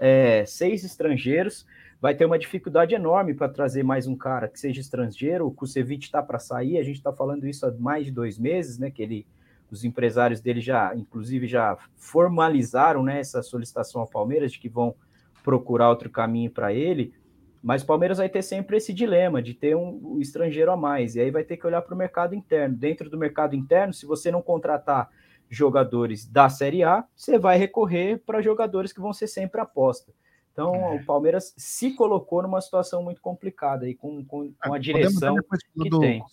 é, 0.00 0.44
seis 0.46 0.84
estrangeiros, 0.84 1.66
vai 2.00 2.14
ter 2.14 2.24
uma 2.24 2.38
dificuldade 2.38 2.94
enorme 2.94 3.34
para 3.34 3.48
trazer 3.48 3.82
mais 3.82 4.06
um 4.06 4.16
cara 4.16 4.48
que 4.48 4.60
seja 4.60 4.80
estrangeiro. 4.80 5.46
O 5.46 5.50
Kusevich 5.50 6.06
está 6.06 6.22
para 6.22 6.38
sair, 6.38 6.78
a 6.78 6.82
gente 6.82 6.96
está 6.96 7.12
falando 7.12 7.46
isso 7.46 7.66
há 7.66 7.72
mais 7.72 8.06
de 8.06 8.12
dois 8.12 8.38
meses, 8.38 8.78
né? 8.78 8.90
Que 8.90 9.02
ele, 9.02 9.26
os 9.70 9.84
empresários 9.84 10.40
dele 10.40 10.60
já, 10.60 10.94
inclusive, 10.94 11.46
já 11.46 11.76
formalizaram 11.96 13.02
né, 13.02 13.20
essa 13.20 13.42
solicitação 13.42 14.00
ao 14.00 14.06
Palmeiras 14.06 14.52
de 14.52 14.58
que 14.58 14.68
vão 14.68 14.94
procurar 15.42 15.90
outro 15.90 16.10
caminho 16.10 16.50
para 16.50 16.72
ele. 16.72 17.14
Mas 17.62 17.82
o 17.82 17.86
Palmeiras 17.86 18.18
vai 18.18 18.28
ter 18.28 18.42
sempre 18.42 18.76
esse 18.76 18.92
dilema 18.92 19.42
de 19.42 19.54
ter 19.54 19.74
um, 19.74 20.00
um 20.04 20.20
estrangeiro 20.20 20.70
a 20.70 20.76
mais, 20.76 21.16
e 21.16 21.20
aí 21.20 21.30
vai 21.30 21.42
ter 21.42 21.56
que 21.56 21.66
olhar 21.66 21.82
para 21.82 21.94
o 21.94 21.98
mercado 21.98 22.34
interno. 22.34 22.76
Dentro 22.76 23.10
do 23.10 23.18
mercado 23.18 23.56
interno, 23.56 23.92
se 23.92 24.06
você 24.06 24.30
não 24.30 24.42
contratar 24.42 25.08
jogadores 25.48 26.26
da 26.26 26.48
Série 26.48 26.84
A, 26.84 27.04
você 27.14 27.38
vai 27.38 27.56
recorrer 27.56 28.18
para 28.24 28.42
jogadores 28.42 28.92
que 28.92 29.00
vão 29.00 29.12
ser 29.12 29.26
sempre 29.26 29.60
aposta. 29.60 30.12
Então, 30.56 30.74
é. 30.74 30.94
o 30.94 31.04
Palmeiras 31.04 31.52
se 31.54 31.90
colocou 31.90 32.42
numa 32.42 32.62
situação 32.62 33.02
muito 33.02 33.20
complicada 33.20 33.84
aí 33.84 33.94
com, 33.94 34.24
com, 34.24 34.50
com 34.54 34.72
a 34.72 34.78
direção 34.78 35.36
que 35.78 35.90
do, 35.90 36.00
tem. 36.00 36.24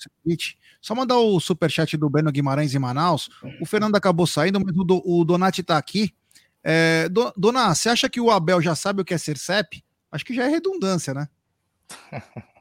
Só 0.82 0.96
mandar 0.96 1.18
o 1.18 1.42
superchat 1.42 1.98
do 1.98 2.10
Beno 2.10 2.32
Guimarães 2.32 2.74
em 2.74 2.80
Manaus. 2.80 3.30
O 3.60 3.66
Fernando 3.66 3.98
acabou 3.98 4.26
saindo, 4.26 4.62
mas 4.62 4.74
o, 4.78 5.20
o 5.20 5.26
Donati 5.26 5.60
está 5.60 5.78
aqui. 5.78 6.14
É, 6.64 7.10
do, 7.10 7.34
dona, 7.36 7.76
você 7.76 7.90
acha 7.90 8.10
que 8.10 8.22
o 8.22 8.32
Abel 8.32 8.62
já 8.62 8.74
sabe 8.76 9.02
o 9.02 9.06
que 9.06 9.14
é 9.14 9.18
ser 9.18 9.38
CEP? 9.38 9.84
Acho 10.10 10.24
que 10.24 10.34
já 10.34 10.46
é 10.46 10.48
redundância, 10.48 11.14
né? 11.14 11.28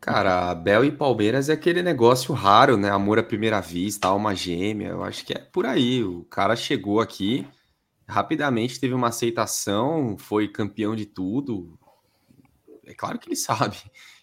Cara, 0.00 0.52
Abel 0.52 0.84
e 0.84 0.92
Palmeiras 0.92 1.48
é 1.48 1.54
aquele 1.54 1.82
negócio 1.82 2.32
raro, 2.32 2.76
né? 2.76 2.90
Amor 2.90 3.18
à 3.18 3.24
primeira 3.24 3.60
vista, 3.60 4.06
alma 4.06 4.36
gêmea. 4.36 4.90
Eu 4.90 5.02
acho 5.02 5.26
que 5.26 5.32
é 5.32 5.38
por 5.40 5.66
aí. 5.66 6.04
O 6.04 6.22
cara 6.26 6.54
chegou 6.54 7.00
aqui 7.00 7.44
rapidamente 8.06 8.78
teve 8.78 8.94
uma 8.94 9.08
aceitação, 9.08 10.16
foi 10.18 10.48
campeão 10.48 10.94
de 10.94 11.06
tudo. 11.06 11.78
É 12.84 12.94
claro 12.94 13.18
que 13.18 13.28
ele 13.28 13.36
sabe. 13.36 13.76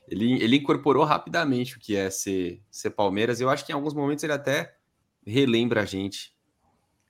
Ele, 0.08 0.42
ele 0.44 0.58
incorporou 0.58 1.04
rapidamente 1.04 1.78
o 1.78 1.80
que 1.80 1.96
é 1.96 2.10
ser, 2.10 2.62
ser 2.70 2.92
Palmeiras. 2.92 3.40
Eu 3.40 3.50
acho 3.50 3.66
que 3.66 3.72
em 3.72 3.76
alguns 3.76 3.94
momentos 3.94 4.24
ele 4.24 4.34
até 4.34 4.76
relembra 5.26 5.82
a 5.82 5.86
gente. 5.86 6.34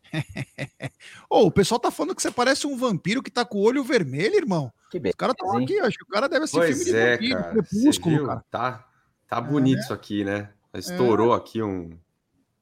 oh, 1.29 1.47
o 1.47 1.51
pessoal 1.51 1.79
tá 1.79 1.89
falando 1.89 2.15
que 2.15 2.21
você 2.21 2.29
parece 2.29 2.67
um 2.67 2.77
vampiro 2.77 3.23
que 3.23 3.31
tá 3.31 3.43
com 3.43 3.57
o 3.57 3.63
olho 3.63 3.83
vermelho, 3.83 4.35
irmão. 4.35 4.71
Que 4.91 4.99
beleza, 4.99 5.15
Os 5.15 5.17
caras 5.17 5.35
estão 5.39 5.57
aqui, 5.57 5.79
acho 5.79 5.97
que 5.97 6.03
o 6.03 6.07
cara 6.07 6.29
deve 6.29 6.45
ser 6.45 6.57
pois 6.57 6.77
filme 6.77 6.91
de 6.91 6.95
é, 6.95 7.11
vampiro, 7.13 7.35
cara. 7.35 7.51
crepúsculo, 7.51 8.27
cara. 8.27 8.45
Tá, 8.51 8.89
tá 9.27 9.41
bonito 9.41 9.79
é. 9.79 9.81
isso 9.81 9.93
aqui, 9.93 10.23
né? 10.23 10.49
Estourou 10.73 11.33
é. 11.33 11.37
aqui 11.37 11.63
um. 11.63 11.97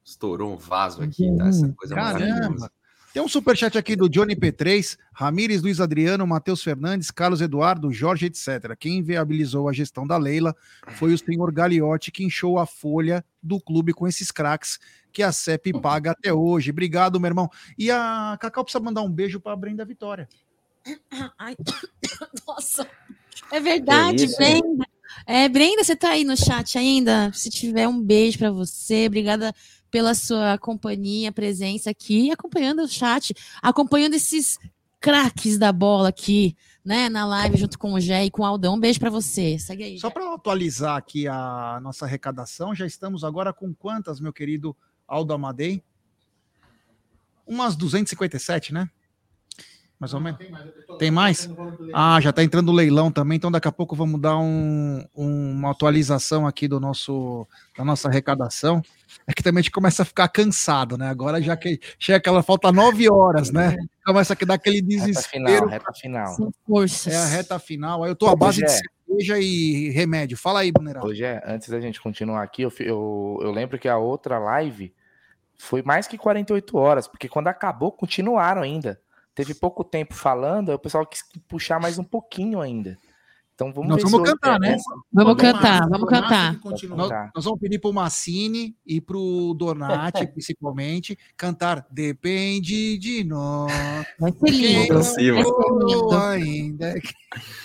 Estourou 0.03 0.53
um 0.53 0.57
vaso 0.57 1.03
aqui, 1.03 1.33
tá? 1.35 1.47
Essa 1.47 1.69
coisa 1.73 1.93
Caramba. 1.93 2.25
maravilhosa. 2.25 2.71
Tem 3.13 3.21
um 3.21 3.27
superchat 3.27 3.77
aqui 3.77 3.93
do 3.93 4.07
Johnny 4.07 4.37
P3, 4.37 4.97
Ramires, 5.13 5.61
Luiz 5.61 5.81
Adriano, 5.81 6.25
Matheus 6.25 6.63
Fernandes, 6.63 7.11
Carlos 7.11 7.41
Eduardo, 7.41 7.91
Jorge, 7.91 8.27
etc. 8.27 8.73
Quem 8.79 9.03
viabilizou 9.03 9.67
a 9.67 9.73
gestão 9.73 10.07
da 10.07 10.15
Leila 10.15 10.55
foi 10.95 11.13
o 11.13 11.17
senhor 11.17 11.51
Gagliotti, 11.51 12.09
que 12.09 12.23
inchou 12.23 12.57
a 12.57 12.65
folha 12.65 13.25
do 13.43 13.59
clube 13.59 13.91
com 13.91 14.07
esses 14.07 14.31
craques 14.31 14.79
que 15.11 15.21
a 15.21 15.33
CEP 15.33 15.73
paga 15.81 16.11
até 16.11 16.31
hoje. 16.33 16.71
Obrigado, 16.71 17.19
meu 17.19 17.27
irmão. 17.27 17.49
E 17.77 17.91
a 17.91 18.37
Cacau 18.39 18.63
precisa 18.63 18.81
mandar 18.81 19.01
um 19.01 19.11
beijo 19.11 19.41
para 19.41 19.51
a 19.51 19.57
Brenda 19.57 19.83
Vitória. 19.83 20.29
Ai, 21.37 21.57
nossa, 22.47 22.87
é 23.51 23.59
verdade, 23.59 24.23
é 24.23 24.37
Brenda. 24.37 24.85
É, 25.27 25.49
Brenda, 25.49 25.83
você 25.83 25.97
tá 25.97 26.11
aí 26.11 26.23
no 26.23 26.37
chat 26.37 26.77
ainda? 26.77 27.29
Se 27.33 27.49
tiver 27.49 27.89
um 27.89 28.01
beijo 28.01 28.37
para 28.37 28.51
você, 28.51 29.07
obrigada 29.07 29.53
pela 29.91 30.15
sua 30.15 30.57
companhia, 30.57 31.31
presença 31.31 31.89
aqui, 31.89 32.31
acompanhando 32.31 32.81
o 32.83 32.87
chat, 32.87 33.33
acompanhando 33.61 34.13
esses 34.13 34.57
craques 34.99 35.57
da 35.57 35.71
bola 35.71 36.09
aqui 36.09 36.55
né, 36.83 37.09
na 37.09 37.25
live 37.25 37.57
junto 37.57 37.77
com 37.77 37.93
o 37.93 37.99
Gé 37.99 38.25
e 38.25 38.31
com 38.31 38.41
o 38.41 38.45
Aldão. 38.45 38.75
Um 38.75 38.79
beijo 38.79 38.99
pra 38.99 39.09
você. 39.09 39.57
Segue 39.59 39.83
aí. 39.83 39.99
Só 39.99 40.09
para 40.09 40.33
atualizar 40.33 40.95
aqui 40.95 41.27
a 41.27 41.79
nossa 41.81 42.05
arrecadação, 42.05 42.73
já 42.73 42.85
estamos 42.85 43.23
agora 43.23 43.53
com 43.53 43.73
quantas, 43.73 44.19
meu 44.19 44.33
querido 44.33 44.75
Aldo 45.07 45.33
Amadei? 45.33 45.83
Umas 47.45 47.75
257, 47.75 48.73
né? 48.73 48.89
Mais 50.01 50.13
ou 50.15 50.19
menos. 50.19 50.41
Tem 50.97 51.11
mais? 51.11 51.49
Ah, 51.93 52.19
já 52.21 52.31
está 52.31 52.43
entrando 52.43 52.69
o 52.69 52.73
leilão 52.73 53.11
também, 53.11 53.35
então 53.35 53.51
daqui 53.51 53.67
a 53.67 53.71
pouco 53.71 53.95
vamos 53.95 54.19
dar 54.19 54.37
um- 54.37 55.05
uma 55.13 55.71
atualização 55.71 56.47
aqui 56.47 56.67
do 56.67 56.79
nosso, 56.79 57.47
da 57.77 57.85
nossa 57.85 58.07
arrecadação. 58.07 58.81
É 59.27 59.33
que 59.33 59.43
também 59.43 59.59
a 59.59 59.63
gente 59.63 59.71
começa 59.71 60.03
a 60.03 60.05
ficar 60.05 60.29
cansado, 60.29 60.97
né? 60.97 61.09
Agora 61.09 61.41
já 61.41 61.55
que 61.57 61.79
chega 61.99 62.17
aquela 62.17 62.41
falta 62.41 62.71
nove 62.71 63.11
horas, 63.11 63.51
né? 63.51 63.75
Começa 64.05 64.33
a 64.33 64.45
dar 64.45 64.55
aquele 64.55 64.77
Reta 64.77 64.87
final, 64.89 65.07
desespero. 65.07 65.67
reta 65.67 65.93
final. 65.93 66.35
É 67.07 67.15
a 67.17 67.25
reta 67.25 67.59
final. 67.59 68.03
Aí 68.03 68.11
eu 68.11 68.15
tô 68.15 68.27
à 68.27 68.35
base 68.35 68.63
de 68.63 68.71
cerveja 68.71 69.37
e 69.39 69.89
remédio. 69.89 70.37
Fala 70.37 70.61
aí, 70.61 70.71
Brunerão. 70.71 71.03
Hoje 71.03 71.25
é, 71.25 71.43
antes 71.45 71.69
da 71.69 71.79
gente 71.81 72.01
continuar 72.01 72.41
aqui, 72.41 72.61
eu, 72.63 72.71
eu, 72.79 73.39
eu 73.41 73.51
lembro 73.51 73.77
que 73.77 73.89
a 73.89 73.97
outra 73.97 74.39
live 74.39 74.93
foi 75.57 75.83
mais 75.83 76.07
que 76.07 76.17
48 76.17 76.77
horas, 76.77 77.07
porque 77.07 77.27
quando 77.29 77.47
acabou, 77.49 77.91
continuaram 77.91 78.61
ainda. 78.61 78.99
Teve 79.41 79.55
pouco 79.55 79.83
tempo 79.83 80.13
falando, 80.13 80.69
aí 80.69 80.75
o 80.75 80.79
pessoal 80.79 81.03
quis 81.03 81.23
puxar 81.47 81.79
mais 81.79 81.97
um 81.97 82.03
pouquinho 82.03 82.61
ainda. 82.61 82.95
Então 83.55 83.73
vamos 83.73 83.89
Nós 83.89 83.97
ver 84.03 84.09
vamos 84.09 84.17
se 84.17 84.21
hoje 84.21 84.39
cantar, 84.39 84.55
é 84.57 84.59
né? 84.59 84.73
essa. 84.75 84.89
Vamos 84.91 85.03
Vamos 85.13 85.35
cantar, 85.41 85.89
vamos 85.89 86.09
cantar. 86.09 87.31
Nós, 87.35 87.43
vamos 87.43 87.59
pedir 87.59 87.79
pro 87.79 87.91
Massini 87.91 88.75
e 88.85 89.01
pro 89.01 89.55
Donati, 89.55 90.27
principalmente, 90.31 91.17
cantar 91.35 91.87
Depende 91.89 92.99
de 92.99 93.23
nós. 93.23 93.71
Vai 94.19 94.31
ser 94.31 94.51
lindo. 94.51 96.11
ainda. 96.15 96.93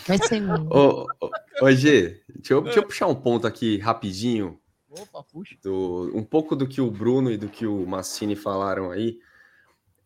Vai 0.07 0.19
ser 0.19 0.39
lindo. 0.41 0.69
Ô, 0.71 1.71
Gê, 1.73 2.23
deixa 2.35 2.55
eu, 2.55 2.63
deixa 2.63 2.79
eu 2.79 2.87
puxar 2.87 3.07
um 3.07 3.15
ponto 3.15 3.47
aqui 3.47 3.77
rapidinho. 3.79 4.59
Opa, 4.91 5.23
puxa. 5.31 5.55
do- 5.63 6.11
um 6.15 6.23
pouco 6.23 6.57
do 6.57 6.67
que 6.67 6.81
o 6.81 6.91
Bruno 6.91 7.31
e 7.31 7.37
do 7.37 7.49
que 7.49 7.67
o 7.67 7.87
Massini 7.87 8.35
falaram 8.35 8.91
aí. 8.91 9.19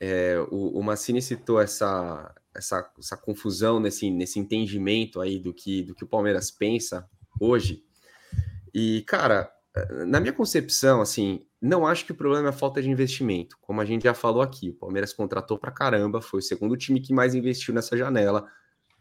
É, 0.00 0.38
o, 0.50 0.78
o 0.78 0.82
Massini 0.82 1.20
citou 1.20 1.60
essa, 1.60 2.34
essa, 2.54 2.90
essa 2.98 3.16
confusão 3.16 3.78
nesse, 3.78 4.10
nesse 4.10 4.38
entendimento 4.38 5.20
aí 5.20 5.38
do 5.38 5.52
que, 5.52 5.82
do 5.82 5.94
que 5.94 6.04
o 6.04 6.08
Palmeiras 6.08 6.50
pensa 6.50 7.06
hoje. 7.38 7.84
E, 8.74 9.02
cara, 9.06 9.52
na 10.06 10.20
minha 10.20 10.32
concepção, 10.32 11.00
assim, 11.00 11.44
não 11.60 11.86
acho 11.86 12.04
que 12.04 12.12
o 12.12 12.14
problema 12.14 12.48
é 12.48 12.50
a 12.50 12.52
falta 12.52 12.82
de 12.82 12.90
investimento. 12.90 13.56
Como 13.60 13.80
a 13.80 13.84
gente 13.84 14.04
já 14.04 14.14
falou 14.14 14.42
aqui, 14.42 14.70
o 14.70 14.74
Palmeiras 14.74 15.12
contratou 15.12 15.58
pra 15.58 15.70
caramba, 15.70 16.20
foi 16.20 16.40
o 16.40 16.42
segundo 16.42 16.76
time 16.76 17.00
que 17.00 17.12
mais 17.12 17.34
investiu 17.34 17.74
nessa 17.74 17.96
janela. 17.96 18.46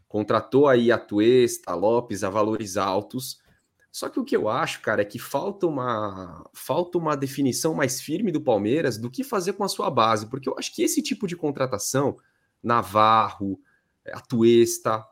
Contratou 0.08 0.68
aí 0.68 0.92
a 0.92 0.98
Tuesta, 0.98 1.72
a 1.72 1.76
Lopes, 1.76 2.24
a 2.24 2.30
valores 2.30 2.78
altos. 2.78 3.40
Só 3.92 4.08
que 4.08 4.20
o 4.20 4.24
que 4.24 4.36
eu 4.36 4.48
acho, 4.48 4.82
cara, 4.82 5.02
é 5.02 5.06
que 5.06 5.18
falta 5.18 5.66
uma 5.66 6.48
falta 6.54 6.98
uma 6.98 7.18
definição 7.18 7.74
mais 7.74 8.00
firme 8.00 8.32
do 8.32 8.40
Palmeiras 8.40 8.98
do 8.98 9.10
que 9.10 9.24
fazer 9.24 9.54
com 9.54 9.64
a 9.64 9.68
sua 9.68 9.90
base, 9.90 10.28
porque 10.28 10.48
eu 10.48 10.56
acho 10.58 10.74
que 10.76 10.84
esse 10.84 11.02
tipo 11.02 11.26
de 11.28 11.36
contratação, 11.36 12.18
Navarro, 12.62 13.60
Atuesta, 14.14 15.04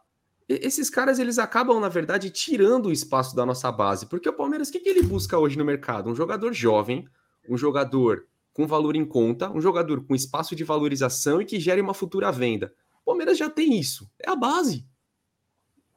e- 0.48 0.60
esses 0.64 0.90
caras 0.90 1.18
eles 1.18 1.40
acabam 1.40 1.80
na 1.80 1.90
verdade 1.90 2.30
tirando 2.30 2.88
o 2.88 2.92
espaço 2.92 3.36
da 3.36 3.46
nossa 3.46 3.72
base, 3.72 4.06
porque 4.06 4.30
o 4.30 4.34
Palmeiras 4.34 4.70
o 4.70 4.72
que, 4.72 4.80
que 4.80 4.90
ele 4.90 5.02
busca 5.02 5.38
hoje 5.40 5.58
no 5.58 5.66
mercado? 5.66 6.10
Um 6.10 6.16
jogador 6.16 6.54
jovem, 6.54 7.08
um 7.50 7.58
jogador 7.58 8.28
com 8.54 8.68
valor 8.68 8.96
em 8.96 9.06
conta, 9.06 9.50
um 9.52 9.62
jogador 9.62 10.04
com 10.04 10.16
espaço 10.16 10.56
de 10.56 10.64
valorização 10.64 11.42
e 11.42 11.46
que 11.46 11.60
gere 11.60 11.82
uma 11.82 11.94
futura 11.94 12.32
venda. 12.32 12.74
O 13.02 13.06
Palmeiras 13.06 13.38
já 13.38 13.50
tem 13.50 13.80
isso, 13.80 14.10
é 14.20 14.30
a 14.30 14.36
base. 14.36 14.86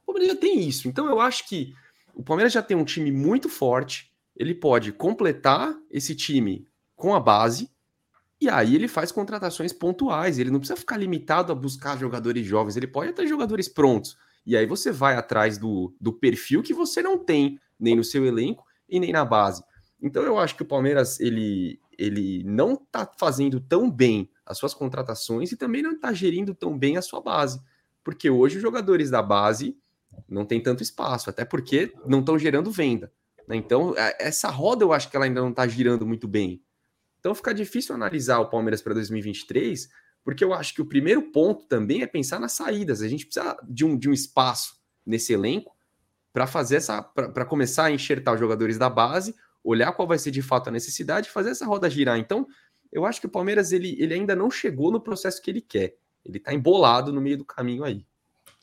O 0.03 0.07
Palmeiras 0.07 0.33
já 0.35 0.39
tem 0.39 0.67
isso. 0.67 0.87
Então 0.87 1.07
eu 1.07 1.19
acho 1.19 1.47
que 1.47 1.73
o 2.13 2.23
Palmeiras 2.23 2.53
já 2.53 2.61
tem 2.61 2.77
um 2.77 2.85
time 2.85 3.11
muito 3.11 3.49
forte, 3.49 4.11
ele 4.35 4.55
pode 4.55 4.91
completar 4.91 5.75
esse 5.89 6.15
time 6.15 6.67
com 6.95 7.13
a 7.13 7.19
base, 7.19 7.69
e 8.39 8.49
aí 8.49 8.75
ele 8.75 8.87
faz 8.87 9.11
contratações 9.11 9.71
pontuais, 9.71 10.39
ele 10.39 10.49
não 10.49 10.59
precisa 10.59 10.79
ficar 10.79 10.97
limitado 10.97 11.51
a 11.51 11.55
buscar 11.55 11.97
jogadores 11.97 12.45
jovens, 12.45 12.75
ele 12.75 12.87
pode 12.87 13.13
ter 13.13 13.27
jogadores 13.27 13.67
prontos. 13.67 14.17
E 14.45 14.57
aí 14.57 14.65
você 14.65 14.91
vai 14.91 15.15
atrás 15.15 15.57
do, 15.57 15.93
do 16.01 16.11
perfil 16.11 16.63
que 16.63 16.73
você 16.73 17.03
não 17.03 17.19
tem, 17.19 17.59
nem 17.79 17.95
no 17.95 18.03
seu 18.03 18.25
elenco 18.25 18.65
e 18.89 18.99
nem 18.99 19.11
na 19.11 19.23
base. 19.23 19.63
Então 20.01 20.23
eu 20.23 20.39
acho 20.39 20.55
que 20.55 20.63
o 20.63 20.67
Palmeiras 20.67 21.19
ele, 21.19 21.79
ele 21.95 22.43
não 22.43 22.73
está 22.73 23.09
fazendo 23.17 23.59
tão 23.59 23.89
bem 23.89 24.27
as 24.43 24.57
suas 24.57 24.73
contratações 24.73 25.51
e 25.51 25.57
também 25.57 25.83
não 25.83 25.91
está 25.91 26.11
gerindo 26.11 26.55
tão 26.55 26.75
bem 26.75 26.97
a 26.97 27.01
sua 27.01 27.21
base. 27.21 27.61
Porque 28.03 28.29
hoje 28.29 28.55
os 28.55 28.61
jogadores 28.61 29.11
da 29.11 29.21
base 29.21 29.77
não 30.27 30.45
tem 30.45 30.61
tanto 30.61 30.83
espaço, 30.83 31.29
até 31.29 31.43
porque 31.45 31.93
não 32.05 32.19
estão 32.19 32.37
gerando 32.37 32.71
venda. 32.71 33.11
né? 33.47 33.55
Então, 33.55 33.93
a- 33.97 34.15
essa 34.19 34.49
roda 34.49 34.83
eu 34.83 34.93
acho 34.93 35.09
que 35.09 35.15
ela 35.15 35.25
ainda 35.25 35.41
não 35.41 35.49
está 35.49 35.67
girando 35.67 36.05
muito 36.05 36.27
bem. 36.27 36.61
Então 37.19 37.35
fica 37.35 37.53
difícil 37.53 37.93
analisar 37.93 38.39
o 38.39 38.49
Palmeiras 38.49 38.81
para 38.81 38.93
2023, 38.93 39.89
porque 40.23 40.43
eu 40.43 40.53
acho 40.53 40.73
que 40.73 40.81
o 40.81 40.85
primeiro 40.85 41.31
ponto 41.31 41.65
também 41.65 42.01
é 42.01 42.07
pensar 42.07 42.39
nas 42.39 42.53
saídas. 42.53 43.01
A 43.01 43.07
gente 43.07 43.25
precisa 43.25 43.57
de 43.67 43.83
um, 43.85 43.97
de 43.97 44.09
um 44.09 44.13
espaço 44.13 44.75
nesse 45.05 45.33
elenco 45.33 45.75
para 46.31 46.47
fazer 46.47 46.77
essa. 46.77 47.01
para 47.01 47.43
começar 47.45 47.85
a 47.85 47.91
enxertar 47.91 48.33
os 48.35 48.39
jogadores 48.39 48.77
da 48.77 48.89
base, 48.89 49.35
olhar 49.63 49.91
qual 49.91 50.07
vai 50.07 50.17
ser 50.17 50.31
de 50.31 50.41
fato 50.41 50.69
a 50.69 50.71
necessidade 50.71 51.27
e 51.27 51.31
fazer 51.31 51.49
essa 51.51 51.65
roda 51.65 51.89
girar. 51.89 52.17
Então, 52.17 52.47
eu 52.91 53.05
acho 53.05 53.19
que 53.19 53.27
o 53.27 53.29
Palmeiras 53.31 53.71
ele, 53.71 53.95
ele 53.99 54.13
ainda 54.13 54.35
não 54.35 54.49
chegou 54.49 54.91
no 54.91 55.01
processo 55.01 55.41
que 55.41 55.49
ele 55.51 55.61
quer. 55.61 55.95
Ele 56.23 56.37
está 56.37 56.53
embolado 56.53 57.11
no 57.11 57.19
meio 57.21 57.37
do 57.37 57.45
caminho 57.45 57.83
aí. 57.83 58.05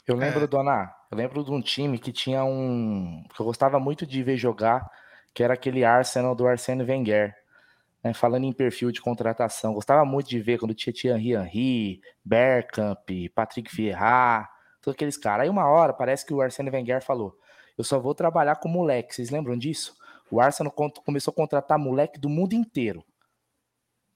Eu 0.07 0.17
lembro, 0.17 0.47
dona, 0.49 0.91
eu 1.11 1.17
lembro 1.17 1.45
de 1.45 1.51
um 1.51 1.61
time 1.61 1.99
que 1.99 2.13
tinha 2.13 2.45
um. 2.45 3.25
que 3.35 3.41
eu 3.41 3.47
gostava 3.47 3.79
muito 3.81 4.07
de 4.07 4.23
ver 4.23 4.37
jogar, 4.37 4.89
que 5.35 5.43
era 5.43 5.55
aquele 5.55 5.85
Arsenal 5.85 6.35
do 6.35 6.47
Arsene 6.47 6.83
Wenger. 6.83 7.35
né, 8.03 8.15
falando 8.15 8.45
em 8.45 8.53
perfil 8.53 8.93
de 8.93 9.01
contratação, 9.01 9.75
gostava 9.75 10.05
muito 10.05 10.29
de 10.29 10.41
ver 10.41 10.59
quando 10.59 10.75
tinha 10.75 10.93
Thierry 10.93 11.33
Henry, 11.33 12.01
Bergkamp, 12.25 13.09
Patrick 13.35 13.75
Vieira, 13.75 14.49
todos 14.83 14.95
aqueles 14.95 15.17
caras. 15.17 15.45
Aí 15.45 15.51
uma 15.51 15.67
hora 15.67 15.93
parece 15.93 16.27
que 16.27 16.35
o 16.35 16.41
Arsene 16.41 16.71
Wenger 16.71 17.03
falou: 17.03 17.37
Eu 17.77 17.85
só 17.85 17.99
vou 17.99 18.15
trabalhar 18.15 18.57
com 18.57 18.69
moleque. 18.69 19.15
Vocês 19.15 19.31
lembram 19.31 19.57
disso? 19.57 19.97
O 20.31 20.41
Arsenal 20.41 20.73
começou 21.05 21.33
a 21.33 21.35
contratar 21.35 21.79
moleque 21.79 22.21
do 22.21 22.29
mundo 22.29 22.53
inteiro. 22.53 23.05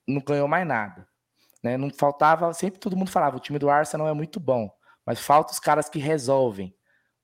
Não 0.07 0.21
ganhou 0.21 0.49
mais 0.49 0.67
nada. 0.67 1.09
Né? 1.63 1.77
Não 1.77 1.91
faltava, 1.91 2.53
sempre 2.53 2.81
todo 2.81 2.97
mundo 2.97 3.11
falava: 3.11 3.37
o 3.37 3.41
time 3.41 3.59
do 3.59 3.71
Arsenal 3.71 4.09
é 4.09 4.13
muito 4.13 4.39
bom 4.39 4.71
mas 5.05 5.21
falta 5.21 5.53
os 5.53 5.59
caras 5.59 5.89
que 5.89 5.99
resolvem. 5.99 6.75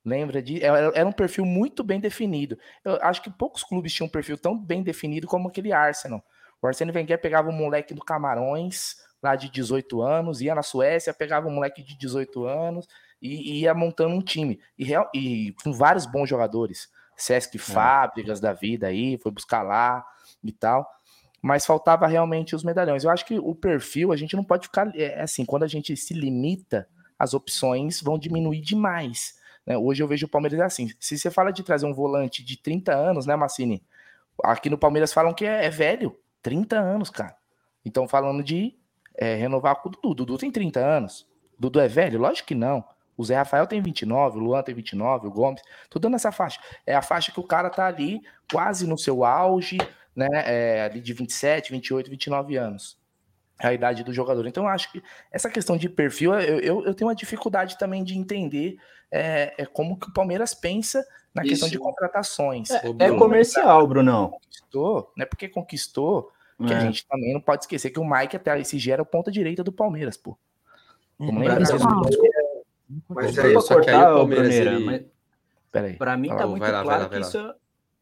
Lembra 0.03 0.41
de? 0.41 0.63
Era 0.63 0.91
era 0.95 1.07
um 1.07 1.11
perfil 1.11 1.45
muito 1.45 1.83
bem 1.83 1.99
definido. 1.99 2.57
Eu 2.83 2.97
acho 3.01 3.21
que 3.21 3.29
poucos 3.29 3.63
clubes 3.63 3.93
tinham 3.93 4.07
um 4.07 4.11
perfil 4.11 4.37
tão 4.37 4.57
bem 4.57 4.81
definido 4.81 5.27
como 5.27 5.47
aquele 5.49 5.71
Arsenal. 5.73 6.23
O 6.61 6.67
Arsene 6.67 6.91
Wenger 6.91 7.19
pegava 7.21 7.49
um 7.49 7.53
moleque 7.53 7.93
do 7.93 8.03
Camarões, 8.03 8.95
lá 9.21 9.35
de 9.35 9.49
18 9.49 10.01
anos, 10.01 10.41
ia 10.41 10.55
na 10.55 10.63
Suécia, 10.63 11.13
pegava 11.13 11.47
um 11.47 11.51
moleque 11.51 11.83
de 11.83 11.97
18 11.97 12.45
anos 12.45 12.87
e, 13.21 13.51
e 13.57 13.61
ia 13.61 13.73
montando 13.73 14.15
um 14.15 14.21
time. 14.21 14.59
E, 14.77 14.83
real- 14.85 15.09
e 15.13 15.53
com 15.63 15.71
vários 15.73 16.05
bons 16.05 16.27
jogadores. 16.29 16.89
Sesc 17.15 17.57
Fábricas 17.57 18.39
da 18.39 18.53
vida 18.53 18.87
aí, 18.87 19.17
foi 19.17 19.31
buscar 19.31 19.61
lá 19.61 20.05
e 20.43 20.51
tal. 20.53 20.89
Mas 21.41 21.65
faltava 21.65 22.07
realmente 22.07 22.55
os 22.55 22.63
medalhões. 22.63 23.03
Eu 23.03 23.09
acho 23.11 23.25
que 23.25 23.37
o 23.39 23.55
perfil, 23.55 24.11
a 24.11 24.17
gente 24.17 24.35
não 24.35 24.43
pode 24.43 24.67
ficar. 24.67 24.91
É 24.95 25.21
assim, 25.21 25.45
quando 25.45 25.63
a 25.63 25.67
gente 25.67 25.95
se 25.95 26.13
limita 26.13 26.87
as 27.17 27.33
opções 27.33 28.01
vão 28.01 28.17
diminuir 28.17 28.61
demais. 28.61 29.33
Né? 29.69 29.77
Hoje 29.77 30.01
eu 30.01 30.07
vejo 30.07 30.25
o 30.25 30.29
Palmeiras 30.29 30.59
assim. 30.61 30.89
Se 30.99 31.15
você 31.15 31.29
fala 31.29 31.51
de 31.51 31.61
trazer 31.61 31.85
um 31.85 31.93
volante 31.93 32.43
de 32.43 32.57
30 32.57 32.91
anos, 32.91 33.27
né, 33.27 33.35
Massini? 33.35 33.83
Aqui 34.43 34.67
no 34.67 34.79
Palmeiras 34.79 35.13
falam 35.13 35.31
que 35.31 35.45
é, 35.45 35.65
é 35.65 35.69
velho. 35.69 36.17
30 36.41 36.79
anos, 36.79 37.11
cara. 37.11 37.35
Então 37.85 38.07
falando 38.07 38.43
de 38.43 38.75
é, 39.15 39.35
renovar 39.35 39.75
com 39.75 39.89
o 39.89 39.91
Dudu. 39.91 40.15
Dudu 40.15 40.37
tem 40.39 40.51
30 40.51 40.79
anos. 40.79 41.27
Dudu 41.57 41.79
é 41.79 41.87
velho? 41.87 42.19
Lógico 42.19 42.47
que 42.47 42.55
não. 42.55 42.83
O 43.15 43.23
Zé 43.23 43.35
Rafael 43.35 43.67
tem 43.67 43.81
29, 43.81 44.37
o 44.37 44.41
Luan 44.41 44.63
tem 44.63 44.73
29, 44.73 45.27
o 45.27 45.31
Gomes. 45.31 45.61
Tô 45.89 45.99
dando 45.99 46.15
essa 46.15 46.31
faixa. 46.31 46.59
É 46.85 46.95
a 46.95 47.01
faixa 47.01 47.33
que 47.33 47.39
o 47.39 47.43
cara 47.43 47.69
tá 47.69 47.85
ali 47.85 48.21
quase 48.49 48.87
no 48.87 48.97
seu 48.97 49.25
auge, 49.25 49.77
né? 50.15 50.27
É, 50.31 50.83
ali 50.83 51.01
de 51.01 51.13
27, 51.13 51.71
28, 51.71 52.09
29 52.09 52.55
anos 52.57 52.97
a 53.61 53.73
idade 53.73 54.05
do 54.05 54.13
jogador. 54.13 54.47
Então, 54.47 54.63
eu 54.63 54.69
acho 54.69 54.89
que 54.89 55.03
essa 55.29 55.49
questão 55.49 55.75
de 55.75 55.89
perfil, 55.89 56.33
eu, 56.33 56.59
eu, 56.59 56.85
eu 56.85 56.93
tenho 56.93 57.09
uma 57.09 57.15
dificuldade 57.15 57.77
também 57.77 58.05
de 58.05 58.17
entender 58.17 58.77
é, 59.11 59.53
é 59.57 59.65
como 59.65 59.97
que 59.99 60.09
o 60.09 60.13
Palmeiras 60.13 60.53
pensa 60.53 61.05
na 61.33 61.43
questão 61.43 61.67
Isso. 61.67 61.77
de 61.77 61.79
contratações. 61.79 62.69
É, 62.71 62.81
é 62.99 63.11
comercial, 63.17 63.85
Brunão. 63.87 64.29
Conquistou, 64.31 65.11
não 65.15 65.23
é 65.23 65.25
porque 65.25 65.47
conquistou 65.47 66.31
que 66.65 66.73
a 66.73 66.77
É. 66.77 66.81
gente 66.81 67.07
também 67.07 67.33
não 67.33 67.39
pode 67.41 67.63
esquecer 67.63 67.89
que 67.89 67.99
o 67.99 68.09
Mike 68.09 68.35
até 68.35 68.59
esse 68.59 68.77
gera 68.77 69.01
o 69.01 69.05
ponta 69.05 69.31
direita 69.31 69.63
do 69.63 69.71
Palmeiras, 69.71 70.17
pô. 70.17 70.37
Lembrar 71.19 71.57
disso. 71.59 71.73
Mas 73.07 73.37
Ô, 73.37 73.41
aí, 73.41 73.61
só 73.61 73.79
que 73.81 73.89
aí 73.89 73.95
o 73.95 74.15
Palmeiras, 74.15 74.53
ele... 74.55 74.85
mas- 74.85 75.03
Peraí. 75.71 75.95
Pra 75.97 76.17
mim 76.17 76.29
tá 76.29 76.37
Fala, 76.39 76.47
muito 76.49 76.61
lá, 76.63 76.71
vai 76.71 76.83
claro 76.83 77.03
lá, 77.03 77.09
que 77.09 77.19
isso, 77.19 77.37
é- 77.37 77.55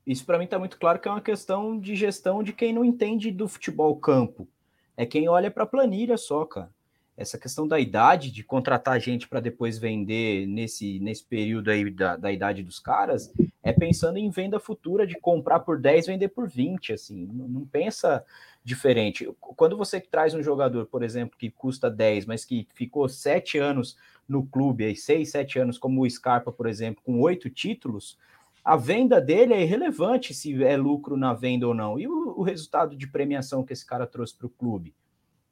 isso 0.06 0.26
para 0.26 0.40
mim 0.40 0.48
tá 0.48 0.58
muito 0.58 0.80
claro 0.80 1.00
que 1.00 1.08
é 1.08 1.12
uma 1.12 1.20
questão 1.20 1.78
de 1.78 1.96
gestão 1.98 2.42
de 2.42 2.54
quem 2.54 2.72
não 2.72 2.86
entende 2.86 3.30
do 3.30 3.48
futebol 3.48 3.94
campo. 3.98 4.48
É 4.96 5.06
quem 5.06 5.28
olha 5.28 5.52
pra 5.52 5.66
planilha 5.66 6.18
só, 6.18 6.46
cara. 6.46 6.70
Essa 7.18 7.38
questão 7.38 7.68
da 7.68 7.80
idade, 7.80 8.32
de 8.32 8.44
contratar 8.44 9.02
gente 9.02 9.28
para 9.28 9.40
depois 9.40 9.80
vender 9.80 10.46
nesse, 10.46 11.00
nesse 11.00 11.26
período 11.26 11.72
aí 11.72 11.90
da, 11.90 12.16
da 12.16 12.32
idade 12.32 12.62
dos 12.62 12.80
caras, 12.80 13.34
é 13.64 13.74
pensando 13.74 14.18
em 14.18 14.30
venda 14.30 14.60
futura 14.60 15.08
de 15.08 15.20
comprar 15.20 15.62
por 15.62 15.80
10 15.80 16.06
vender 16.06 16.28
por 16.28 16.48
20, 16.48 16.94
assim, 16.94 17.26
não, 17.26 17.48
não 17.48 17.66
pensa 17.66 18.24
diferente. 18.64 19.28
Quando 19.40 19.76
você 19.76 20.00
traz 20.00 20.36
um 20.36 20.44
jogador, 20.44 20.86
por 20.86 21.02
exemplo, 21.02 21.36
que 21.38 21.50
custa 21.50 21.90
10, 21.90 22.28
mas 22.28 22.46
que 22.46 22.68
ficou 22.76 23.10
7 23.10 23.58
anos 23.58 23.98
no 24.30 24.46
clube, 24.46 24.86
aí 24.86 24.96
6, 24.96 25.32
7 25.32 25.60
anos, 25.60 25.78
como 25.80 26.04
o 26.04 26.10
Scarpa, 26.10 26.52
por 26.52 26.68
exemplo, 26.68 27.02
com 27.04 27.20
oito 27.22 27.50
títulos, 27.50 28.16
a 28.64 28.76
venda 28.76 29.20
dele 29.20 29.54
é 29.54 29.62
irrelevante 29.64 30.36
se 30.36 30.64
é 30.64 30.78
lucro 30.78 31.18
na 31.18 31.34
venda 31.34 31.68
ou 31.68 31.74
não. 31.74 31.98
E 31.98 32.08
o, 32.08 32.36
o 32.38 32.44
resultado 32.44 32.96
de 32.96 33.08
premiação 33.08 33.64
que 33.64 33.74
esse 33.74 33.86
cara 33.86 34.06
trouxe 34.06 34.36
para 34.38 34.46
o 34.46 34.52
clube? 34.52 34.94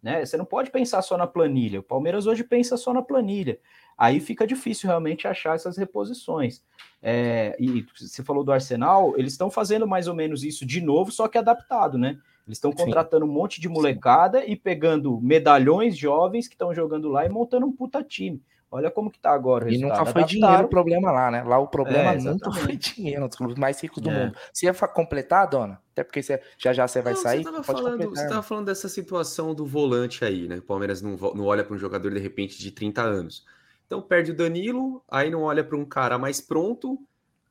Né? 0.05 0.23
Você 0.23 0.37
não 0.37 0.45
pode 0.45 0.69
pensar 0.69 1.01
só 1.01 1.17
na 1.17 1.25
planilha. 1.25 1.79
O 1.79 1.83
Palmeiras 1.83 2.27
hoje 2.27 2.43
pensa 2.43 2.77
só 2.77 2.93
na 2.93 3.01
planilha. 3.01 3.59
Aí 3.97 4.19
fica 4.19 4.45
difícil 4.45 4.87
realmente 4.87 5.27
achar 5.27 5.55
essas 5.55 5.77
reposições. 5.77 6.63
É, 7.01 7.55
e 7.59 7.83
você 7.99 8.21
falou 8.21 8.43
do 8.43 8.51
Arsenal, 8.51 9.15
eles 9.17 9.31
estão 9.33 9.49
fazendo 9.49 9.87
mais 9.87 10.07
ou 10.07 10.13
menos 10.13 10.43
isso 10.43 10.63
de 10.63 10.79
novo, 10.79 11.11
só 11.11 11.27
que 11.27 11.39
adaptado, 11.39 11.97
né? 11.97 12.19
Eles 12.45 12.57
estão 12.57 12.71
contratando 12.71 13.25
um 13.25 13.31
monte 13.31 13.59
de 13.59 13.67
molecada 13.67 14.41
Sim. 14.41 14.51
e 14.51 14.55
pegando 14.55 15.19
medalhões 15.19 15.97
jovens 15.97 16.47
que 16.47 16.53
estão 16.53 16.71
jogando 16.71 17.09
lá 17.09 17.25
e 17.25 17.29
montando 17.29 17.65
um 17.65 17.71
puta 17.71 18.03
time. 18.03 18.39
Olha 18.75 18.91
como 18.91 19.09
que 19.09 19.17
tá 19.17 19.31
agora. 19.31 19.71
e 19.71 19.77
nunca 19.77 20.05
foi 20.05 20.23
Adaptaram. 20.23 20.27
dinheiro 20.27 20.65
o 20.65 20.67
problema 20.67 21.11
lá, 21.11 21.31
né? 21.31 21.43
Lá 21.43 21.57
o 21.57 21.67
problema 21.67 22.11
é, 22.11 22.17
nunca 22.17 22.51
foi 22.51 22.75
dinheiro, 22.75 23.23
um 23.23 23.27
dos 23.29 23.37
clubes 23.37 23.57
mais 23.57 23.81
ricos 23.81 24.03
do 24.03 24.09
é. 24.09 24.13
mundo. 24.13 24.37
Você 24.51 24.65
ia 24.65 24.73
completar, 24.73 25.47
dona? 25.47 25.81
Até 25.93 26.03
porque 26.03 26.21
você, 26.21 26.41
já 26.57 26.73
já 26.73 26.85
você 26.85 27.01
vai 27.01 27.13
não, 27.13 27.21
sair. 27.21 27.43
Você 27.43 27.51
tava, 27.51 27.63
falando, 27.63 28.09
você 28.09 28.27
tava 28.27 28.43
falando 28.43 28.65
dessa 28.65 28.89
situação 28.89 29.55
do 29.55 29.65
volante 29.65 30.25
aí, 30.25 30.45
né? 30.45 30.57
O 30.57 30.61
Palmeiras 30.61 31.01
não, 31.01 31.15
não 31.15 31.45
olha 31.45 31.63
para 31.63 31.73
um 31.73 31.79
jogador 31.79 32.11
de 32.11 32.19
repente 32.19 32.59
de 32.59 32.69
30 32.69 33.01
anos. 33.01 33.45
Então 33.85 34.01
perde 34.01 34.31
o 34.31 34.35
Danilo, 34.35 35.01
aí 35.09 35.29
não 35.29 35.43
olha 35.43 35.63
para 35.63 35.77
um 35.77 35.85
cara 35.85 36.17
mais 36.17 36.41
pronto 36.41 36.99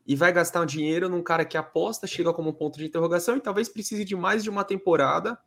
e 0.07 0.15
vai 0.15 0.31
gastar 0.31 0.61
um 0.61 0.67
dinheiro 0.67 1.09
num 1.09 1.23
cara 1.23 1.45
que 1.47 1.57
aposta, 1.57 2.07
chega 2.07 2.35
como 2.35 2.51
um 2.51 2.53
ponto 2.53 2.79
de 2.79 2.85
interrogação 2.85 3.37
e 3.37 3.41
talvez 3.41 3.69
precise 3.69 4.05
de 4.05 4.15
mais 4.15 4.43
de 4.43 4.51
uma 4.51 4.63
temporada 4.63 5.39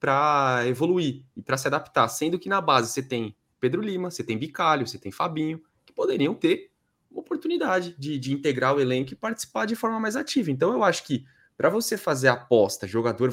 para 0.00 0.62
evoluir 0.66 1.22
e 1.36 1.42
para 1.42 1.56
se 1.56 1.68
adaptar. 1.68 2.08
Sendo 2.08 2.38
que 2.38 2.48
na 2.48 2.60
base 2.60 2.90
você 2.90 3.02
tem 3.02 3.36
Pedro 3.64 3.80
Lima, 3.80 4.10
você 4.10 4.22
tem 4.22 4.36
Bicalho, 4.36 4.86
você 4.86 4.98
tem 4.98 5.10
Fabinho, 5.10 5.58
que 5.86 5.92
poderiam 5.94 6.34
ter 6.34 6.70
uma 7.10 7.20
oportunidade 7.20 7.96
de, 7.98 8.18
de 8.18 8.30
integrar 8.30 8.76
o 8.76 8.80
elenco 8.80 9.14
e 9.14 9.16
participar 9.16 9.64
de 9.64 9.74
forma 9.74 9.98
mais 9.98 10.16
ativa. 10.16 10.50
Então 10.50 10.74
eu 10.74 10.84
acho 10.84 11.02
que 11.02 11.24
para 11.56 11.70
você 11.70 11.96
fazer 11.96 12.28
aposta, 12.28 12.86
jogador 12.86 13.32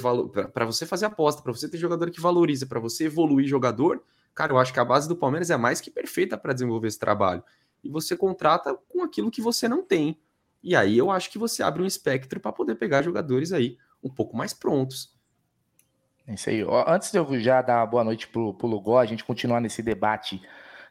para 0.54 0.64
você 0.64 0.86
fazer 0.86 1.08
aposta, 1.08 1.42
para 1.42 1.52
você 1.52 1.68
ter 1.68 1.78
jogador 1.78 2.10
que 2.10 2.22
valoriza, 2.22 2.66
para 2.66 2.80
você 2.80 3.08
evoluir 3.08 3.46
jogador, 3.46 4.02
cara, 4.34 4.54
eu 4.54 4.58
acho 4.58 4.72
que 4.72 4.80
a 4.80 4.86
base 4.86 5.10
do 5.10 5.18
Palmeiras 5.18 5.50
é 5.50 5.58
mais 5.58 5.82
que 5.82 5.92
perfeita 5.92 6.38
para 6.38 6.54
desenvolver 6.54 6.88
esse 6.88 7.00
trabalho. 7.00 7.44
E 7.84 7.90
você 7.90 8.16
contrata 8.16 8.74
com 8.88 9.04
aquilo 9.04 9.30
que 9.30 9.42
você 9.42 9.68
não 9.68 9.84
tem. 9.84 10.18
E 10.64 10.78
aí 10.78 10.98
eu 10.98 11.12
acho 11.12 11.30
que 11.30 11.38
você 11.38 11.62
abre 11.62 11.84
um 11.84 11.86
espectro 11.86 12.40
para 12.40 12.54
poder 12.54 12.76
pegar 12.76 13.02
jogadores 13.02 13.52
aí 13.52 13.78
um 14.02 14.10
pouco 14.10 14.38
mais 14.38 14.54
prontos. 14.54 15.14
É 16.32 16.34
isso 16.34 16.50
aí. 16.50 16.66
Antes 16.88 17.12
de 17.12 17.18
eu 17.18 17.40
já 17.42 17.62
dar 17.62 17.86
boa 17.86 18.06
noite 18.06 18.26
pro, 18.26 18.54
pro 18.54 18.66
Lugó, 18.68 18.98
a 19.00 19.06
gente 19.06 19.24
continuar 19.24 19.60
nesse 19.60 19.84
debate, 19.84 20.42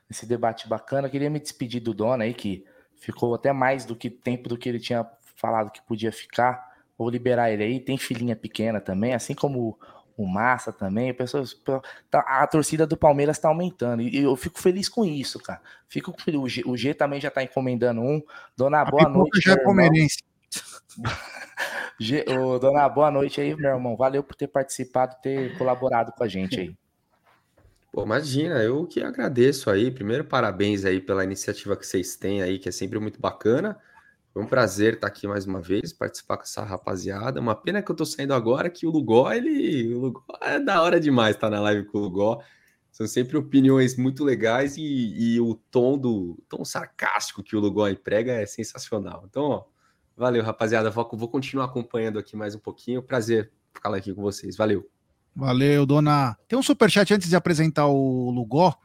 nesse 0.09 0.27
debate 0.27 0.69
bacana, 0.69 1.07
eu 1.09 1.11
queria 1.11 1.31
me 1.31 1.41
despedir 1.41 1.81
do 1.81 1.95
Dona 1.95 2.25
aí, 2.25 2.35
que 2.35 2.63
ficou 3.01 3.35
até 3.35 3.51
mais 3.51 3.87
do 3.87 3.97
que 3.97 4.11
tempo 4.11 4.51
do 4.51 4.59
que 4.59 4.69
ele 4.69 4.79
tinha 4.79 5.07
falado 5.37 5.71
que 5.71 5.81
podia 5.81 6.13
ficar. 6.13 6.69
Vou 6.99 7.09
liberar 7.09 7.51
ele 7.51 7.65
aí. 7.65 7.81
Tem 7.81 7.97
filhinha 7.97 8.37
pequena 8.37 8.83
também, 8.83 9.15
assim 9.15 9.35
como 9.35 9.79
o 10.15 10.27
Massa 10.27 10.75
também. 10.75 11.15
Pessoas, 11.15 11.59
tá, 12.11 12.19
a 12.19 12.47
torcida 12.47 12.87
do 12.87 12.95
Palmeiras 12.95 13.39
está 13.39 13.49
aumentando. 13.49 14.03
E 14.03 14.19
eu 14.19 14.37
fico 14.37 14.61
feliz 14.61 14.91
com 14.91 15.07
isso, 15.07 15.41
cara. 15.41 15.63
Fico 15.89 16.15
o 16.37 16.49
G, 16.49 16.63
o 16.67 16.77
G 16.77 16.93
também 16.93 17.19
já 17.19 17.29
está 17.29 17.43
encomendando 17.43 18.03
um. 18.03 18.23
Dona, 18.55 18.85
boa 18.85 19.09
noite. 19.09 19.41
Já 19.41 19.55
é 19.55 19.57
palmeirense. 19.57 20.19
Ô, 22.39 22.59
dona, 22.59 22.89
boa 22.89 23.11
noite 23.11 23.41
aí, 23.41 23.55
meu 23.55 23.71
irmão. 23.71 23.97
Valeu 23.97 24.23
por 24.23 24.35
ter 24.35 24.49
participado, 24.49 25.17
ter 25.23 25.57
colaborado 25.59 26.13
com 26.13 26.25
a 26.25 26.29
gente 26.29 26.59
aí. 26.59 26.77
Pô, 27.93 28.05
imagina, 28.05 28.63
eu 28.63 28.87
que 28.87 29.03
agradeço 29.03 29.69
aí. 29.69 29.91
Primeiro, 29.91 30.25
parabéns 30.25 30.85
aí 30.85 31.01
pela 31.01 31.25
iniciativa 31.25 31.77
que 31.77 31.87
vocês 31.87 32.17
têm 32.17 32.41
aí, 32.41 32.59
que 32.59 32.69
é 32.69 32.73
sempre 32.73 32.99
muito 32.99 33.21
bacana. 33.21 33.77
Foi 34.33 34.43
um 34.43 34.47
prazer 34.47 34.95
estar 34.95 35.09
aqui 35.09 35.27
mais 35.27 35.45
uma 35.45 35.61
vez, 35.61 35.93
participar 35.93 36.37
com 36.37 36.45
essa 36.45 36.63
rapaziada. 36.63 37.41
Uma 37.41 37.55
pena 37.55 37.83
que 37.83 37.91
eu 37.91 37.97
tô 37.97 38.07
saindo 38.07 38.33
agora, 38.33 38.71
que 38.71 38.87
o 38.87 38.91
Lugó, 38.91 39.33
ele. 39.33 39.93
O 39.93 39.99
Lugó 39.99 40.23
é 40.41 40.61
da 40.61 40.83
hora 40.83 41.01
demais 41.01 41.35
estar 41.35 41.51
na 41.51 41.61
live 41.61 41.85
com 41.87 41.99
o 41.99 42.03
Lugó. 42.03 42.41
São 42.93 43.07
sempre 43.07 43.37
opiniões 43.37 43.97
muito 43.97 44.25
legais 44.25 44.77
e, 44.77 44.83
e 44.83 45.41
o 45.41 45.55
tom 45.55 45.99
do 45.99 46.39
tom 46.49 46.65
sarcástico 46.65 47.43
que 47.43 47.57
o 47.57 47.61
Lugó 47.61 47.89
emprega 47.89 48.33
é 48.33 48.47
sensacional. 48.47 49.25
Então, 49.29 49.43
ó, 49.43 49.65
Valeu, 50.21 50.45
rapaziada. 50.45 50.91
Vou, 50.91 51.09
vou 51.15 51.29
continuar 51.29 51.65
acompanhando 51.65 52.19
aqui 52.19 52.37
mais 52.37 52.55
um 52.55 52.59
pouquinho. 52.59 53.03
Prazer 53.03 53.51
ficar 53.73 53.95
aqui 53.95 54.13
com 54.13 54.21
vocês. 54.21 54.55
Valeu. 54.55 54.87
Valeu, 55.35 55.87
dona. 55.87 56.37
Tem 56.47 56.59
um 56.59 56.63
superchat 56.63 57.15
antes 57.15 57.31
de 57.31 57.35
apresentar 57.35 57.87
o 57.87 58.31
Lugó, 58.31 58.77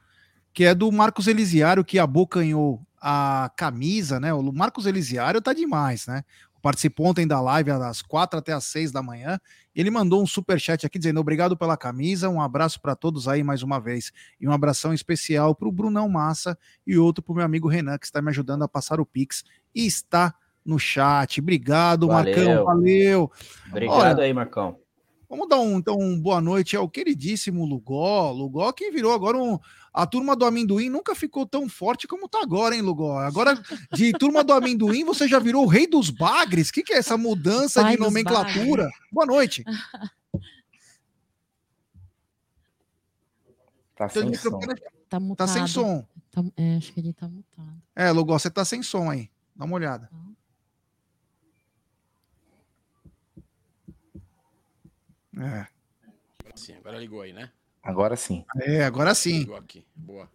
que 0.53 0.63
é 0.63 0.73
do 0.73 0.89
Marcos 0.93 1.27
Elisiário, 1.27 1.83
que 1.83 1.99
abocanhou 1.99 2.81
a 3.01 3.51
camisa, 3.57 4.17
né? 4.17 4.33
O 4.33 4.49
Marcos 4.53 4.85
Elisiário 4.85 5.41
tá 5.41 5.51
demais, 5.51 6.07
né? 6.07 6.23
Participou 6.61 7.07
ontem 7.07 7.27
da 7.27 7.41
live 7.41 7.69
das 7.71 8.01
quatro 8.01 8.39
até 8.39 8.53
as 8.53 8.63
seis 8.63 8.89
da 8.89 9.03
manhã. 9.03 9.37
Ele 9.75 9.91
mandou 9.91 10.23
um 10.23 10.25
super 10.25 10.57
chat 10.57 10.85
aqui 10.85 10.97
dizendo 10.97 11.19
obrigado 11.19 11.57
pela 11.57 11.75
camisa, 11.75 12.29
um 12.29 12.39
abraço 12.39 12.79
para 12.79 12.95
todos 12.95 13.27
aí 13.27 13.43
mais 13.43 13.61
uma 13.61 13.77
vez 13.77 14.13
e 14.39 14.47
um 14.47 14.53
abração 14.53 14.93
especial 14.93 15.53
para 15.53 15.67
o 15.67 15.71
Brunão 15.71 16.07
Massa 16.07 16.57
e 16.87 16.97
outro 16.97 17.21
para 17.21 17.33
o 17.33 17.35
meu 17.35 17.45
amigo 17.45 17.67
Renan 17.67 17.97
que 17.97 18.05
está 18.05 18.21
me 18.21 18.29
ajudando 18.29 18.63
a 18.63 18.69
passar 18.69 19.01
o 19.01 19.05
pix 19.05 19.43
e 19.75 19.85
está 19.85 20.33
no 20.65 20.79
chat. 20.79 21.39
Obrigado, 21.39 22.07
valeu. 22.07 22.35
Marcão. 22.35 22.65
Valeu. 22.65 23.31
Obrigado 23.69 24.17
Olha, 24.17 24.23
aí, 24.23 24.33
Marcão. 24.33 24.77
Vamos 25.29 25.49
dar 25.49 25.59
um, 25.59 25.77
então, 25.77 25.97
um 25.99 26.19
boa 26.19 26.39
noite 26.39 26.75
ao 26.75 26.89
queridíssimo 26.89 27.65
Lugó. 27.65 28.31
Lugó 28.31 28.71
que 28.71 28.91
virou 28.91 29.13
agora 29.13 29.37
um. 29.37 29.59
A 29.93 30.05
turma 30.05 30.35
do 30.35 30.45
amendoim 30.45 30.89
nunca 30.89 31.15
ficou 31.15 31.45
tão 31.45 31.69
forte 31.69 32.07
como 32.07 32.27
tá 32.27 32.39
agora, 32.41 32.75
hein, 32.75 32.81
Lugó? 32.81 33.17
Agora, 33.19 33.57
de 33.93 34.11
turma 34.19 34.43
do 34.43 34.53
amendoim, 34.53 35.03
você 35.03 35.27
já 35.27 35.39
virou 35.39 35.63
o 35.63 35.67
rei 35.67 35.87
dos 35.87 36.09
bagres? 36.09 36.69
O 36.69 36.73
que, 36.73 36.83
que 36.83 36.93
é 36.93 36.97
essa 36.97 37.17
mudança 37.17 37.81
Pai 37.81 37.93
de 37.93 37.99
nomenclatura? 37.99 38.83
Bagres. 38.83 38.99
Boa 39.11 39.25
noite. 39.25 39.63
Tá 43.95 44.09
sem, 44.09 44.33
som. 44.33 44.59
Tá, 45.09 45.19
tá 45.37 45.47
sem 45.47 45.67
som. 45.67 46.05
Tá, 46.29 46.43
é, 46.57 46.75
acho 46.75 46.91
que 46.93 46.99
ele 46.99 47.13
tá 47.13 47.27
mutado. 47.29 47.81
É, 47.95 48.11
Lugó, 48.11 48.37
você 48.37 48.49
tá 48.49 48.65
sem 48.65 48.83
som 48.83 49.09
aí. 49.09 49.29
Dá 49.55 49.63
uma 49.63 49.75
olhada. 49.75 50.09
Tá. 50.11 50.34
É. 55.37 55.67
Sim, 56.55 56.73
agora 56.75 56.97
ligou 56.97 57.21
aí, 57.21 57.33
né? 57.33 57.51
Agora 57.83 58.15
sim. 58.15 58.45
É, 58.61 58.83
agora 58.83 59.13
sim. 59.13 59.39
Ligou 59.39 59.57
aqui. 59.57 59.85
Boa. 59.95 60.29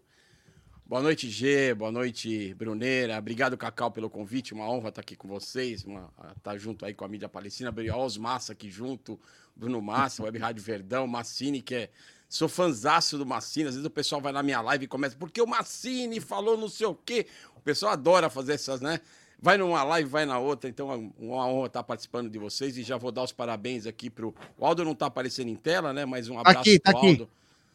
Boa 0.84 1.02
noite, 1.02 1.30
G. 1.30 1.72
Boa 1.74 1.92
noite, 1.92 2.52
Bruneira. 2.54 3.16
Obrigado, 3.16 3.56
Cacau, 3.56 3.90
pelo 3.90 4.10
convite. 4.10 4.52
Uma 4.52 4.68
honra 4.68 4.88
estar 4.88 5.00
aqui 5.00 5.16
com 5.16 5.28
vocês. 5.28 5.84
Uma, 5.84 6.12
estar 6.36 6.58
junto 6.58 6.84
aí 6.84 6.92
com 6.92 7.04
a 7.04 7.08
mídia 7.08 7.28
palestina. 7.28 7.72
Os 7.96 8.18
Massa 8.18 8.52
aqui 8.52 8.70
junto. 8.70 9.18
Bruno 9.54 9.80
Massa, 9.80 10.22
Web 10.22 10.38
Rádio 10.38 10.62
Verdão, 10.62 11.06
Massini, 11.06 11.62
que 11.62 11.74
é. 11.74 11.90
Sou 12.28 12.48
fanzaço 12.48 13.16
do 13.16 13.24
Massini. 13.24 13.68
Às 13.68 13.74
vezes 13.74 13.86
o 13.86 13.90
pessoal 13.90 14.20
vai 14.20 14.32
na 14.32 14.42
minha 14.42 14.60
live 14.60 14.84
e 14.84 14.88
começa, 14.88 15.16
porque 15.16 15.40
o 15.40 15.46
Massini 15.46 16.20
falou 16.20 16.56
não 16.56 16.68
sei 16.68 16.86
o 16.86 16.94
quê. 16.94 17.26
O 17.56 17.60
pessoal 17.60 17.92
adora 17.92 18.28
fazer 18.28 18.54
essas, 18.54 18.80
né? 18.80 19.00
Vai 19.40 19.56
numa 19.56 19.82
live, 19.82 20.08
vai 20.08 20.26
na 20.26 20.38
outra. 20.38 20.68
Então, 20.68 20.92
é 20.92 21.24
uma 21.24 21.46
honra 21.46 21.66
estar 21.66 21.82
participando 21.82 22.30
de 22.30 22.38
vocês 22.38 22.76
e 22.76 22.82
já 22.82 22.96
vou 22.96 23.10
dar 23.10 23.22
os 23.22 23.32
parabéns 23.32 23.86
aqui 23.86 24.10
pro. 24.10 24.34
O 24.58 24.66
Aldo 24.66 24.84
não 24.84 24.92
está 24.92 25.06
aparecendo 25.06 25.48
em 25.48 25.56
tela, 25.56 25.92
né? 25.92 26.04
Mas 26.04 26.28
um 26.28 26.38
abraço 26.38 26.58
aqui, 26.58 26.78
tá 26.78 26.92
pro 26.92 27.06
Aldo. 27.06 27.28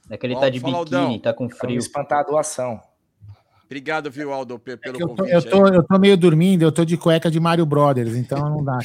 É 0.10 0.18
que 0.18 0.26
ele 0.26 0.36
tá 0.36 0.50
de 0.50 0.60
Fala, 0.60 0.84
biquíni, 0.84 0.98
Aldão. 0.98 1.20
tá 1.20 1.34
com 1.34 1.50
frio. 1.50 1.80
Espantar 1.80 2.20
a 2.20 2.24
doação. 2.24 2.80
Obrigado, 3.66 4.12
viu, 4.12 4.32
Aldo, 4.32 4.60
pelo 4.60 4.80
é 4.84 4.90
eu, 5.02 5.10
convite. 5.10 5.32
eu, 5.32 5.50
tô, 5.50 5.68
eu 5.68 5.84
tô 5.84 5.98
meio 5.98 6.16
dormindo, 6.16 6.62
eu 6.62 6.72
tô 6.72 6.86
de 6.86 6.96
cueca 6.96 7.32
de 7.32 7.40
Mario 7.40 7.66
Brothers, 7.66 8.16
então 8.16 8.38
não 8.48 8.64
dá. 8.64 8.78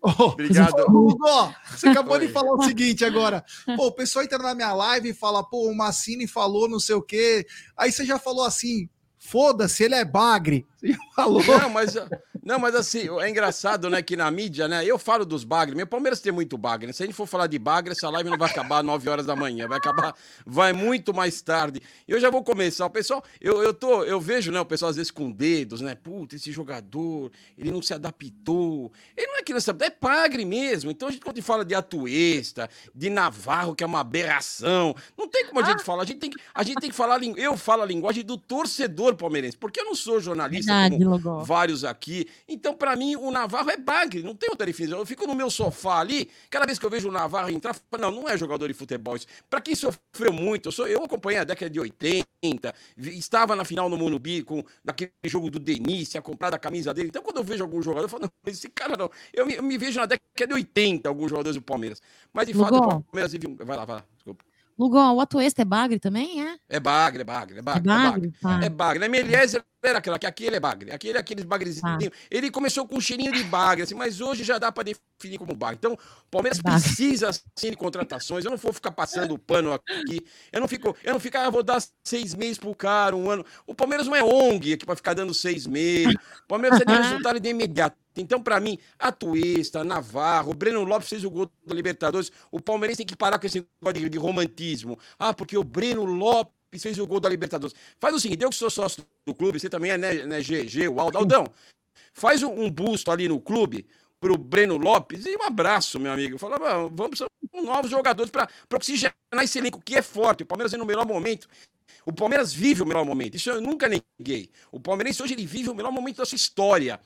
Oh, 0.00 0.22
Obrigado. 0.30 0.80
Hugo, 0.88 1.52
você 1.68 1.88
acabou 1.88 2.20
de 2.20 2.28
falar 2.28 2.52
o 2.52 2.62
seguinte 2.62 3.04
agora. 3.04 3.44
Pô, 3.76 3.88
o 3.88 3.92
pessoal 3.92 4.24
entra 4.24 4.38
na 4.38 4.54
minha 4.54 4.72
live 4.72 5.08
e 5.08 5.14
fala, 5.14 5.42
pô, 5.42 5.68
o 5.68 5.74
Massini 5.74 6.28
falou 6.28 6.68
não 6.68 6.78
sei 6.78 6.94
o 6.94 7.02
quê. 7.02 7.44
Aí 7.76 7.90
você 7.90 8.04
já 8.04 8.16
falou 8.16 8.44
assim, 8.44 8.88
Foda-se, 9.24 9.84
ele 9.84 9.94
é 9.94 10.04
bagre. 10.04 10.66
Você 10.82 10.96
falou. 11.14 11.42
Não, 11.44 11.70
mas, 11.70 11.94
não, 12.42 12.58
mas 12.58 12.74
assim, 12.74 13.08
é 13.20 13.30
engraçado, 13.30 13.88
né, 13.88 14.02
que 14.02 14.16
na 14.16 14.30
mídia, 14.30 14.66
né, 14.66 14.84
eu 14.84 14.98
falo 14.98 15.24
dos 15.24 15.44
bagres. 15.44 15.76
Meu 15.76 15.86
Palmeiras 15.86 16.20
tem 16.20 16.32
muito 16.32 16.58
bagre. 16.58 16.88
Né? 16.88 16.92
Se 16.92 17.02
a 17.02 17.06
gente 17.06 17.14
for 17.14 17.26
falar 17.26 17.46
de 17.46 17.58
bagre, 17.58 17.92
essa 17.92 18.10
live 18.10 18.28
não 18.28 18.36
vai 18.36 18.50
acabar 18.50 18.80
às 18.80 18.84
9 18.84 19.08
horas 19.08 19.26
da 19.26 19.36
manhã. 19.36 19.68
Vai 19.68 19.78
acabar, 19.78 20.14
vai 20.44 20.72
muito 20.72 21.14
mais 21.14 21.40
tarde. 21.40 21.80
Eu 22.06 22.18
já 22.18 22.30
vou 22.30 22.42
começar. 22.42 22.86
O 22.86 22.90
pessoal, 22.90 23.22
eu, 23.40 23.62
eu, 23.62 23.72
tô, 23.72 24.02
eu 24.02 24.20
vejo, 24.20 24.50
né, 24.50 24.60
o 24.60 24.66
pessoal 24.66 24.90
às 24.90 24.96
vezes 24.96 25.10
com 25.10 25.30
dedos, 25.30 25.80
né, 25.80 25.94
puta, 25.94 26.34
esse 26.34 26.50
jogador, 26.50 27.30
ele 27.56 27.70
não 27.70 27.80
se 27.80 27.94
adaptou. 27.94 28.92
Ele 29.16 29.26
não 29.28 29.36
é 29.36 29.42
que 29.42 29.54
nessa 29.54 29.76
é 29.80 29.90
pagre 29.90 30.44
mesmo. 30.44 30.90
Então 30.90 31.08
a 31.08 31.12
gente 31.12 31.22
quando 31.22 31.40
fala 31.42 31.64
de 31.64 31.74
Atuesta, 31.74 32.68
de 32.94 33.08
Navarro, 33.08 33.74
que 33.74 33.84
é 33.84 33.86
uma 33.86 34.00
aberração, 34.00 34.94
não 35.16 35.28
tem 35.28 35.46
como 35.46 35.60
a 35.60 35.64
gente 35.64 35.82
falar. 35.82 36.02
A 36.02 36.06
gente 36.06 36.18
tem 36.18 36.30
que, 36.30 36.38
a 36.54 36.62
gente 36.62 36.80
tem 36.80 36.90
que 36.90 36.96
falar, 36.96 37.20
eu 37.36 37.56
falo 37.56 37.82
a 37.82 37.86
linguagem 37.86 38.24
do 38.24 38.36
torcedor 38.36 39.14
palmeirense, 39.14 39.56
porque 39.56 39.80
eu 39.80 39.84
não 39.84 39.94
sou 39.94 40.20
jornalista 40.20 40.71
Verdade, 40.80 41.04
como 41.04 41.10
Logó. 41.16 41.44
vários 41.44 41.84
aqui. 41.84 42.26
Então, 42.48 42.74
pra 42.74 42.94
mim, 42.96 43.16
o 43.16 43.30
Navarro 43.30 43.70
é 43.70 43.76
bagre, 43.76 44.22
não 44.22 44.34
tem 44.34 44.48
outra 44.50 44.66
definição. 44.66 44.98
Eu 44.98 45.06
fico 45.06 45.26
no 45.26 45.34
meu 45.34 45.50
sofá 45.50 45.98
ali, 46.00 46.28
cada 46.50 46.66
vez 46.66 46.78
que 46.78 46.86
eu 46.86 46.90
vejo 46.90 47.08
o 47.08 47.12
Navarro 47.12 47.50
entrar, 47.50 47.76
não, 47.98 48.10
não 48.10 48.28
é 48.28 48.36
jogador 48.36 48.68
de 48.68 48.74
futebol. 48.74 49.16
Isso. 49.16 49.26
Pra 49.48 49.60
quem 49.60 49.74
sofreu 49.74 50.32
muito, 50.32 50.68
eu, 50.68 50.72
sou, 50.72 50.86
eu 50.88 51.02
acompanhei 51.04 51.40
a 51.40 51.44
década 51.44 51.70
de 51.70 51.78
80, 51.80 52.74
vi- 52.96 53.18
estava 53.18 53.54
na 53.56 53.64
final 53.64 53.88
no 53.88 53.96
Monubi 53.96 54.42
com 54.42 54.62
naquele 54.84 55.10
jogo 55.26 55.50
do 55.50 55.58
Denis, 55.58 56.10
tinha 56.10 56.22
comprado 56.22 56.54
a 56.54 56.58
camisa 56.58 56.92
dele. 56.94 57.08
Então, 57.08 57.22
quando 57.22 57.36
eu 57.38 57.44
vejo 57.44 57.62
algum 57.62 57.82
jogador, 57.82 58.04
eu 58.06 58.08
falo, 58.08 58.22
não, 58.24 58.30
esse 58.52 58.68
cara 58.68 58.96
não. 58.96 59.10
Eu 59.32 59.46
me, 59.46 59.54
eu 59.54 59.62
me 59.62 59.78
vejo 59.78 59.98
na 60.00 60.06
década 60.06 60.46
de 60.48 60.54
80, 60.54 61.08
alguns 61.08 61.30
jogadores 61.30 61.56
do 61.56 61.62
Palmeiras. 61.62 62.00
Mas, 62.32 62.46
de 62.46 62.54
fato, 62.54 62.74
Lugol. 62.74 62.98
o 62.98 63.02
Palmeiras 63.04 63.32
vive 63.32 63.46
um... 63.46 63.56
Vai 63.56 63.76
lá, 63.76 63.84
vai 63.84 63.96
lá, 63.96 64.04
desculpa. 64.14 64.44
Lugol, 64.78 65.16
o 65.16 65.20
Atuesta 65.20 65.62
é 65.62 65.64
bagre 65.64 65.98
também, 65.98 66.42
é? 66.42 66.56
É 66.68 66.80
bagre, 66.80 67.20
é 67.20 67.24
bagre, 67.24 67.58
é 67.58 67.62
bagre. 67.62 67.88
É 67.88 67.92
É 67.92 67.96
bagre? 67.96 68.28
bagre. 68.30 68.32
Tá. 68.40 68.60
É 68.64 68.68
bagre. 68.70 69.04
MLS 69.04 69.62
era 69.82 69.98
aquela, 69.98 70.18
que 70.18 70.26
aqui 70.26 70.44
ele 70.44 70.56
é 70.56 70.60
bagre. 70.60 70.90
Aquele 70.92 71.16
é 71.18 71.20
aqueles 71.20 71.44
bagrezinhos. 71.44 72.10
Ele 72.30 72.50
começou 72.50 72.86
com 72.86 72.96
um 72.96 73.00
cheirinho 73.00 73.32
de 73.32 73.42
bagre, 73.44 73.82
assim, 73.82 73.94
mas 73.94 74.20
hoje 74.20 74.44
já 74.44 74.58
dá 74.58 74.70
para 74.70 74.84
definir 74.84 75.38
como 75.38 75.54
bagre. 75.54 75.76
Então, 75.78 75.94
o 75.94 76.30
Palmeiras 76.30 76.60
Bagre. 76.60 76.82
precisa 76.82 77.28
assim, 77.30 77.70
de 77.70 77.76
contratações. 77.76 78.44
Eu 78.44 78.50
não 78.50 78.58
vou 78.58 78.72
ficar 78.72 78.92
passando 78.92 79.34
o 79.34 79.38
pano 79.38 79.72
aqui. 79.72 80.24
Eu 80.52 80.60
não 80.60 80.68
fico, 80.68 80.96
eu 81.02 81.12
não 81.12 81.20
fico, 81.20 81.36
ah, 81.36 81.50
vou 81.50 81.62
dar 81.62 81.82
seis 82.04 82.34
meses 82.34 82.58
pro 82.58 82.74
cara, 82.74 83.16
um 83.16 83.28
ano. 83.30 83.44
O 83.66 83.74
Palmeiras 83.74 84.06
não 84.06 84.14
é 84.14 84.22
ONG 84.22 84.74
aqui 84.74 84.86
para 84.86 84.96
ficar 84.96 85.14
dando 85.14 85.34
seis 85.34 85.66
meses. 85.66 86.14
O 86.44 86.48
Palmeiras 86.48 86.78
precisa 86.78 87.02
de 87.02 87.08
resultado 87.08 87.40
de 87.40 87.48
imediato. 87.48 87.96
Então, 88.16 88.42
para 88.42 88.60
mim, 88.60 88.78
Atuesta, 88.98 89.82
Navarro, 89.82 90.52
Breno 90.52 90.84
Lopes 90.84 91.08
fez 91.08 91.24
o 91.24 91.30
gol 91.30 91.50
da 91.66 91.74
Libertadores. 91.74 92.30
O 92.50 92.60
Palmeirense 92.60 92.98
tem 92.98 93.06
que 93.06 93.16
parar 93.16 93.38
com 93.38 93.46
esse 93.46 93.66
negócio 93.80 94.00
de, 94.04 94.08
de 94.10 94.18
romantismo. 94.18 94.98
Ah, 95.18 95.32
porque 95.32 95.56
o 95.56 95.64
Breno 95.64 96.04
Lopes 96.04 96.61
fez 96.78 96.98
o 96.98 97.06
gol 97.06 97.20
da 97.20 97.28
Libertadores. 97.28 97.74
Faz 97.98 98.14
o 98.14 98.20
seguinte, 98.20 98.42
eu 98.42 98.50
que 98.50 98.56
sou 98.56 98.70
sócio 98.70 99.04
do 99.26 99.34
clube, 99.34 99.60
você 99.60 99.68
também 99.68 99.90
é, 99.90 99.98
né, 99.98 100.26
né 100.26 100.40
GG, 100.40 100.88
o 100.88 101.00
Aldo. 101.00 101.18
Aldão, 101.18 101.46
faz 102.12 102.42
um, 102.42 102.70
busto 102.70 103.10
ali 103.10 103.28
no 103.28 103.40
clube 103.40 103.86
pro 104.20 104.38
Breno 104.38 104.76
Lopes 104.76 105.26
e 105.26 105.36
um 105.36 105.42
abraço, 105.42 105.98
meu 105.98 106.12
amigo. 106.12 106.38
Fala, 106.38 106.56
"Ah, 106.56 106.88
vamos 106.90 107.18
são 107.18 107.28
novos 107.62 107.90
jogadores 107.90 108.30
para 108.30 108.48
oxigenar 108.74 109.14
esse 109.42 109.58
elenco 109.58 109.80
que 109.80 109.96
é 109.96 110.02
forte. 110.02 110.42
O 110.42 110.46
Palmeiras 110.46 110.72
é 110.72 110.76
no 110.76 110.86
melhor 110.86 111.06
momento. 111.06 111.48
O 112.06 112.12
Palmeiras 112.12 112.52
vive 112.52 112.82
o 112.82 112.86
melhor 112.86 113.04
momento. 113.04 113.36
Isso 113.36 113.50
eu 113.50 113.60
nunca 113.60 113.88
neguei. 113.88 114.50
O 114.70 114.80
Palmeirense 114.80 115.22
hoje 115.22 115.34
ele 115.34 115.46
vive 115.46 115.68
o 115.68 115.74
melhor 115.74 115.92
momento 115.92 116.16
da 116.16 116.24
sua 116.24 116.36
história. 116.36 117.00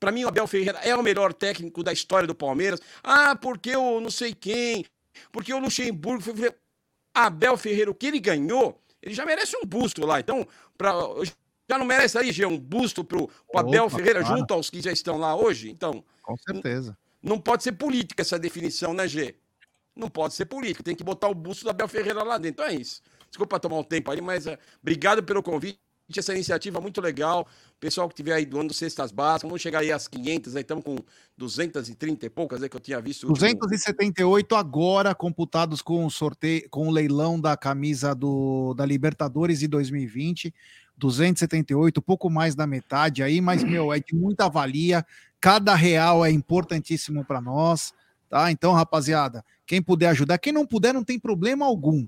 Para 0.00 0.10
mim, 0.10 0.24
o 0.24 0.28
Abel 0.28 0.46
Ferreira 0.48 0.78
é 0.82 0.96
o 0.96 1.02
melhor 1.02 1.32
técnico 1.32 1.82
da 1.82 1.92
história 1.92 2.26
do 2.26 2.34
Palmeiras. 2.34 2.80
Ah, 3.04 3.36
porque 3.36 3.76
o 3.76 4.00
não 4.00 4.10
sei 4.10 4.34
quem, 4.34 4.84
porque 5.30 5.52
o 5.52 5.58
Luxemburgo. 5.58 6.32
Abel 7.14 7.58
Ferreira, 7.58 7.90
o 7.90 7.94
que 7.94 8.06
ele 8.06 8.18
ganhou, 8.18 8.81
ele 9.02 9.14
já 9.14 9.26
merece 9.26 9.56
um 9.56 9.66
busto 9.66 10.06
lá. 10.06 10.20
Então, 10.20 10.46
pra, 10.78 10.92
já 11.68 11.78
não 11.78 11.84
merece 11.84 12.16
aí, 12.18 12.30
Gê, 12.30 12.46
um 12.46 12.58
busto 12.58 13.04
pro, 13.04 13.28
pro 13.28 13.60
Abel 13.60 13.86
Opa, 13.86 13.96
Ferreira 13.96 14.20
claro. 14.20 14.38
junto 14.38 14.54
aos 14.54 14.70
que 14.70 14.80
já 14.80 14.92
estão 14.92 15.16
lá 15.16 15.34
hoje? 15.34 15.70
Então, 15.70 16.04
Com 16.22 16.36
certeza. 16.36 16.96
não 17.22 17.38
pode 17.38 17.62
ser 17.62 17.72
política 17.72 18.22
essa 18.22 18.38
definição, 18.38 18.94
né, 18.94 19.08
Gê? 19.08 19.34
Não 19.94 20.08
pode 20.08 20.34
ser 20.34 20.46
política, 20.46 20.82
tem 20.82 20.96
que 20.96 21.04
botar 21.04 21.28
o 21.28 21.34
busto 21.34 21.64
do 21.64 21.70
Abel 21.70 21.88
Ferreira 21.88 22.22
lá 22.22 22.38
dentro. 22.38 22.62
Então 22.62 22.74
é 22.74 22.80
isso. 22.80 23.02
Desculpa 23.28 23.58
tomar 23.58 23.78
um 23.78 23.84
tempo 23.84 24.10
aí, 24.10 24.20
mas 24.20 24.46
eh, 24.46 24.58
obrigado 24.80 25.22
pelo 25.22 25.42
convite. 25.42 25.78
Essa 26.20 26.32
iniciativa 26.34 26.78
é 26.78 26.80
muito 26.80 27.00
legal. 27.00 27.46
Pessoal 27.80 28.08
que 28.08 28.14
estiver 28.14 28.34
aí 28.34 28.46
doando 28.46 28.72
cestas 28.72 29.10
básicas, 29.10 29.48
vamos 29.48 29.60
chegar 29.60 29.80
aí 29.80 29.90
às 29.90 30.06
500, 30.06 30.54
aí 30.56 30.62
estamos 30.62 30.84
com 30.84 30.96
230 31.36 32.26
e 32.26 32.30
poucas 32.30 32.62
aí 32.62 32.68
que 32.68 32.76
eu 32.76 32.80
tinha 32.80 33.00
visto. 33.00 33.24
o 33.24 33.30
último- 33.30 33.48
278 33.60 34.54
agora 34.54 35.14
computados 35.14 35.82
com 35.82 36.06
o 36.06 36.10
sorteio, 36.10 36.68
com 36.70 36.88
o 36.88 36.90
leilão 36.90 37.40
da 37.40 37.56
camisa 37.56 38.14
do, 38.14 38.74
da 38.74 38.86
Libertadores 38.86 39.60
de 39.60 39.68
2020. 39.68 40.52
278, 40.96 42.00
pouco 42.00 42.30
mais 42.30 42.54
da 42.54 42.66
metade 42.66 43.22
aí, 43.22 43.40
mas 43.40 43.62
meu, 43.64 43.92
é 43.92 43.98
de 43.98 44.14
muita 44.14 44.48
valia. 44.48 45.04
Cada 45.40 45.74
real 45.74 46.24
é 46.24 46.30
importantíssimo 46.30 47.24
para 47.24 47.40
nós, 47.40 47.92
tá? 48.28 48.50
Então, 48.52 48.72
rapaziada, 48.72 49.44
quem 49.66 49.82
puder 49.82 50.08
ajudar, 50.10 50.38
quem 50.38 50.52
não 50.52 50.64
puder, 50.66 50.94
não 50.94 51.02
tem 51.02 51.18
problema 51.18 51.66
algum. 51.66 52.06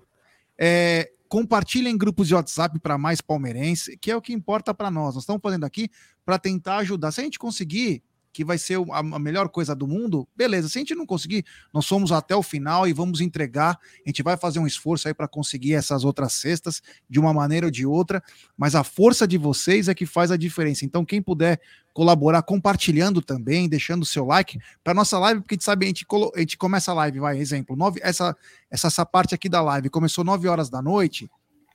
É, 0.56 1.10
compartilhem 1.34 1.98
grupos 1.98 2.28
de 2.28 2.34
WhatsApp 2.36 2.78
para 2.78 2.96
mais 2.96 3.20
palmeirense, 3.20 3.96
que 3.96 4.08
é 4.08 4.16
o 4.16 4.22
que 4.22 4.32
importa 4.32 4.72
para 4.72 4.88
nós. 4.88 5.16
Nós 5.16 5.24
estamos 5.24 5.42
fazendo 5.42 5.64
aqui 5.64 5.90
para 6.24 6.38
tentar 6.38 6.76
ajudar. 6.76 7.10
Se 7.10 7.20
a 7.20 7.24
gente 7.24 7.40
conseguir, 7.40 8.04
que 8.34 8.44
vai 8.44 8.58
ser 8.58 8.78
a, 8.90 9.02
melhor 9.18 9.48
coisa 9.48 9.76
do 9.76 9.86
mundo, 9.86 10.26
beleza. 10.36 10.68
Se 10.68 10.76
a 10.76 10.80
gente 10.80 10.94
não 10.94 11.06
conseguir, 11.06 11.44
nós 11.72 11.86
somos 11.86 12.10
até 12.10 12.34
o 12.34 12.42
final 12.42 12.86
e 12.86 12.92
vamos 12.92 13.20
entregar. 13.20 13.78
A 14.04 14.08
gente 14.08 14.24
vai 14.24 14.36
fazer 14.36 14.58
um 14.58 14.66
esforço 14.66 15.06
aí 15.06 15.14
para 15.14 15.28
conseguir 15.28 15.74
essas 15.74 16.04
outras 16.04 16.32
cestas 16.32 16.82
de 17.08 17.20
uma 17.20 17.32
maneira 17.32 17.66
ou 17.66 17.70
de 17.70 17.86
outra, 17.86 18.20
mas 18.58 18.74
a 18.74 18.82
força 18.82 19.26
de 19.26 19.38
vocês 19.38 19.88
é 19.88 19.94
que 19.94 20.04
faz 20.04 20.32
a 20.32 20.36
diferença. 20.36 20.84
Então, 20.84 21.04
quem 21.04 21.22
puder 21.22 21.60
colaborar 21.94 22.42
compartilhando 22.42 23.22
também, 23.22 23.68
deixando 23.68 24.02
o 24.02 24.06
seu 24.06 24.24
like 24.24 24.58
para 24.82 24.92
nossa 24.92 25.16
live, 25.20 25.40
porque 25.40 25.54
a 25.54 25.56
gente 25.56 25.64
sabe, 25.64 25.86
a 25.86 25.88
gente, 25.88 26.04
a 26.34 26.40
gente 26.40 26.58
começa 26.58 26.90
a 26.90 26.94
live, 26.94 27.20
vai, 27.20 27.38
exemplo, 27.38 27.76
nove, 27.76 28.00
essa, 28.02 28.36
essa, 28.68 28.88
essa 28.88 29.06
parte 29.06 29.32
aqui 29.32 29.48
da 29.48 29.62
live 29.62 29.88
começou 29.88 30.24
9 30.24 30.48
horas 30.48 30.68
da 30.68 30.82
noite. 30.82 31.30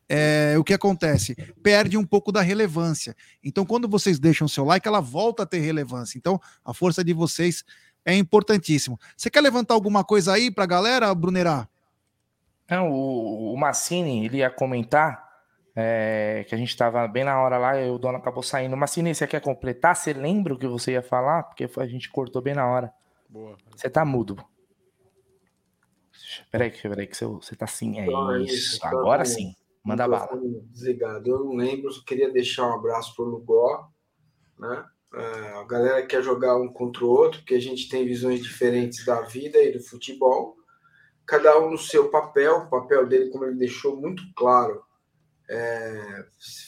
É, 0.09 0.55
o 0.57 0.63
que 0.63 0.73
acontece? 0.73 1.35
Perde 1.61 1.95
um 1.95 2.03
pouco 2.03 2.31
da 2.31 2.41
relevância. 2.41 3.15
Então, 3.43 3.63
quando 3.63 3.87
vocês 3.87 4.19
deixam 4.19 4.45
o 4.45 4.49
seu 4.49 4.65
like, 4.65 4.87
ela 4.87 4.99
volta 4.99 5.43
a 5.43 5.45
ter 5.45 5.59
relevância. 5.59 6.17
Então, 6.17 6.41
a 6.65 6.73
força 6.73 7.03
de 7.03 7.13
vocês 7.13 7.63
é 8.03 8.15
importantíssimo. 8.15 8.99
Você 9.15 9.29
quer 9.29 9.41
levantar 9.41 9.75
alguma 9.75 10.03
coisa 10.03 10.33
aí 10.33 10.49
para 10.49 10.63
a 10.63 10.67
galera, 10.67 11.13
Brunerá? 11.13 11.67
Não, 12.69 12.91
o, 12.91 13.53
o 13.53 13.57
Massini, 13.57 14.25
ele 14.25 14.37
ia 14.37 14.49
comentar 14.49 15.29
é, 15.75 16.43
que 16.47 16.55
a 16.55 16.57
gente 16.57 16.69
estava 16.69 17.07
bem 17.07 17.23
na 17.23 17.39
hora 17.39 17.57
lá 17.57 17.79
e 17.79 17.89
o 17.89 17.99
dono 17.99 18.17
acabou 18.17 18.41
saindo. 18.41 18.75
Massini, 18.75 19.13
você 19.13 19.27
quer 19.27 19.41
completar? 19.41 19.95
Você 19.95 20.11
lembra 20.11 20.53
o 20.53 20.57
que 20.57 20.67
você 20.67 20.93
ia 20.93 21.03
falar? 21.03 21.43
Porque 21.43 21.69
a 21.77 21.87
gente 21.87 22.09
cortou 22.09 22.41
bem 22.41 22.55
na 22.55 22.67
hora. 22.67 22.91
Boa. 23.29 23.55
Você 23.75 23.89
tá 23.89 24.03
mudo. 24.03 24.43
Peraí, 26.51 26.71
peraí, 26.71 27.07
que 27.07 27.15
você, 27.15 27.25
você 27.25 27.55
tá 27.55 27.65
assim. 27.65 27.99
É 27.99 28.05
Então, 28.05 28.31
é 28.33 28.41
isso. 28.41 28.79
tá 28.79 28.89
Agora 28.89 29.23
sim. 29.23 29.55
Manda 29.83 30.05
o 30.05 30.09
bala. 30.09 30.41
Desligado. 30.71 31.29
Eu 31.29 31.43
não 31.45 31.55
lembro, 31.55 31.91
só 31.91 32.03
queria 32.03 32.31
deixar 32.31 32.67
um 32.67 32.73
abraço 32.73 33.15
pro 33.15 33.25
Lugó, 33.25 33.89
né? 34.57 34.85
É, 35.11 35.21
a 35.59 35.63
galera 35.63 36.05
quer 36.05 36.21
jogar 36.21 36.55
um 36.57 36.67
contra 36.71 37.03
o 37.03 37.09
outro, 37.09 37.39
porque 37.39 37.55
a 37.55 37.61
gente 37.61 37.89
tem 37.89 38.05
visões 38.05 38.43
diferentes 38.43 39.03
da 39.03 39.21
vida 39.21 39.57
e 39.57 39.71
do 39.71 39.83
futebol. 39.83 40.55
Cada 41.25 41.59
um 41.59 41.71
no 41.71 41.77
seu 41.77 42.09
papel, 42.09 42.57
o 42.57 42.69
papel 42.69 43.07
dele, 43.07 43.29
como 43.31 43.45
ele 43.45 43.55
deixou 43.55 43.95
muito 43.99 44.23
claro, 44.35 44.83
é 45.49 46.25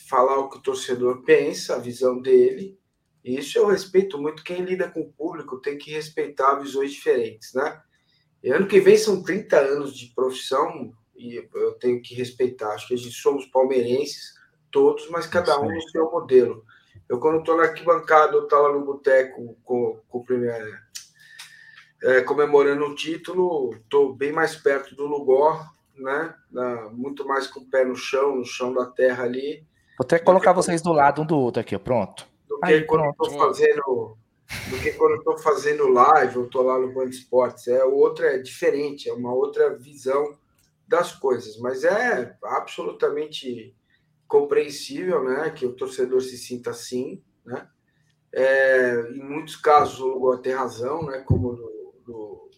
falar 0.10 0.40
o 0.40 0.50
que 0.50 0.58
o 0.58 0.62
torcedor 0.62 1.24
pensa, 1.24 1.76
a 1.76 1.80
visão 1.80 2.20
dele. 2.20 2.80
E 3.24 3.38
isso 3.38 3.60
eu 3.60 3.68
respeito 3.68 4.20
muito. 4.20 4.44
Quem 4.44 4.64
lida 4.64 4.90
com 4.90 5.02
o 5.02 5.14
público 5.14 5.62
tem 5.62 5.78
que 5.78 5.92
respeitar 5.92 6.56
visões 6.56 6.92
diferentes, 6.92 7.54
né? 7.54 7.80
E 8.44 8.50
ano 8.50 8.68
que 8.68 8.80
vem 8.80 8.98
são 8.98 9.22
30 9.22 9.60
anos 9.60 9.96
de 9.96 10.08
profissão 10.16 10.92
e 11.22 11.50
eu 11.54 11.74
tenho 11.74 12.02
que 12.02 12.16
respeitar. 12.16 12.74
Acho 12.74 12.88
que 12.88 12.94
a 12.94 12.98
gente 12.98 13.16
somos 13.16 13.46
palmeirenses, 13.46 14.34
todos, 14.72 15.10
mas 15.10 15.28
cada 15.28 15.60
um 15.60 15.70
no 15.70 15.82
seu 15.90 16.10
modelo. 16.12 16.66
Eu, 17.08 17.20
quando 17.20 17.40
estou 17.40 17.58
na 17.58 17.64
arquibancada, 17.64 18.36
eu 18.36 18.44
estou 18.44 18.60
lá 18.62 18.72
no 18.74 18.86
boteco 18.86 19.56
com, 19.64 20.00
com 20.08 20.18
o 20.20 20.24
primeiro, 20.24 20.78
é, 22.04 22.22
comemorando 22.22 22.86
o 22.86 22.96
título, 22.96 23.74
estou 23.76 24.14
bem 24.14 24.32
mais 24.32 24.56
perto 24.56 24.96
do 24.96 25.06
Lugor, 25.06 25.64
né? 25.96 26.34
Na- 26.52 26.90
muito 26.90 27.28
mais 27.28 27.48
com 27.48 27.60
o 27.60 27.66
pé 27.70 27.84
no 27.86 27.96
chão, 27.96 28.36
no 28.38 28.46
chão 28.46 28.74
da 28.74 28.86
terra 28.86 29.24
ali, 29.24 29.64
Vou 29.98 30.06
até 30.06 30.18
colocar 30.18 30.52
vocês 30.52 30.82
do 30.82 30.92
lado 30.92 31.22
um 31.22 31.26
do 31.26 31.38
outro 31.38 31.62
aqui. 31.62 31.78
Pronto. 31.78 32.26
do 32.50 32.60
que 32.60 32.66
Aí, 32.66 32.84
quando 32.86 33.08
estou 33.12 33.30
fazendo 33.38 34.18
do 34.70 34.80
que 34.82 34.92
quando 34.94 35.12
eu 35.12 35.18
estou 35.20 35.38
fazendo 35.38 35.88
live, 35.90 36.36
eu 36.38 36.46
estou 36.46 36.64
lá 36.64 36.80
no 36.80 36.92
Band 36.92 37.06
Esportes. 37.06 37.68
É 37.68 37.84
outra, 37.86 38.34
é 38.34 38.40
diferente, 38.40 39.08
é 39.08 39.14
uma 39.14 39.32
outra 39.32 39.78
visão 39.78 40.36
das 40.92 41.14
coisas, 41.14 41.58
mas 41.58 41.86
é 41.86 42.38
absolutamente 42.44 43.74
compreensível, 44.28 45.24
né, 45.24 45.50
que 45.50 45.66
o 45.66 45.74
torcedor 45.74 46.22
se 46.22 46.38
sinta 46.38 46.72
assim, 46.72 47.24
né? 47.46 47.68
É, 48.34 49.02
em 49.12 49.24
muitos 49.24 49.56
casos 49.56 50.00
o 50.00 50.08
Lugol 50.08 50.38
tem 50.38 50.54
razão, 50.54 51.04
né, 51.06 51.20
como 51.20 51.54
do, 51.56 51.96
do, 52.06 52.52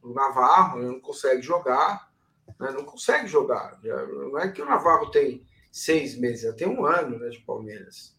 do 0.00 0.14
Navarro, 0.14 0.78
ele 0.78 0.88
não 0.88 1.00
consegue 1.00 1.40
jogar, 1.40 2.12
né, 2.58 2.70
não 2.72 2.84
consegue 2.84 3.28
jogar. 3.28 3.80
Não 3.82 4.38
é 4.38 4.50
que 4.50 4.62
o 4.62 4.66
Navarro 4.66 5.10
tem 5.10 5.44
seis 5.70 6.18
meses, 6.18 6.42
já 6.42 6.52
tem 6.52 6.68
um 6.68 6.84
ano 6.84 7.18
né, 7.18 7.28
de 7.30 7.40
Palmeiras. 7.40 8.16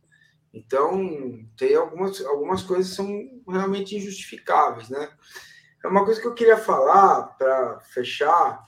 Então, 0.54 1.46
tem 1.58 1.76
algumas, 1.76 2.22
algumas 2.22 2.64
coisas 2.64 2.90
que 2.90 2.96
são 2.96 3.42
realmente 3.48 3.96
injustificáveis, 3.96 4.90
né? 4.90 5.10
É 5.84 5.88
uma 5.88 6.06
coisa 6.06 6.22
que 6.22 6.28
eu 6.28 6.34
queria 6.34 6.58
falar 6.58 7.24
para 7.38 7.80
fechar. 7.82 8.66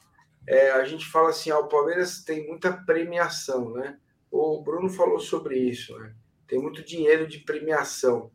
É, 0.47 0.71
a 0.71 0.83
gente 0.83 1.05
fala 1.07 1.29
assim, 1.29 1.49
ah, 1.49 1.59
o 1.59 1.67
Palmeiras 1.67 2.23
tem 2.23 2.47
muita 2.47 2.71
premiação, 2.71 3.71
né? 3.71 3.97
O 4.29 4.61
Bruno 4.61 4.89
falou 4.89 5.19
sobre 5.19 5.57
isso, 5.57 5.97
né? 5.97 6.13
Tem 6.47 6.59
muito 6.59 6.83
dinheiro 6.83 7.27
de 7.27 7.39
premiação. 7.39 8.31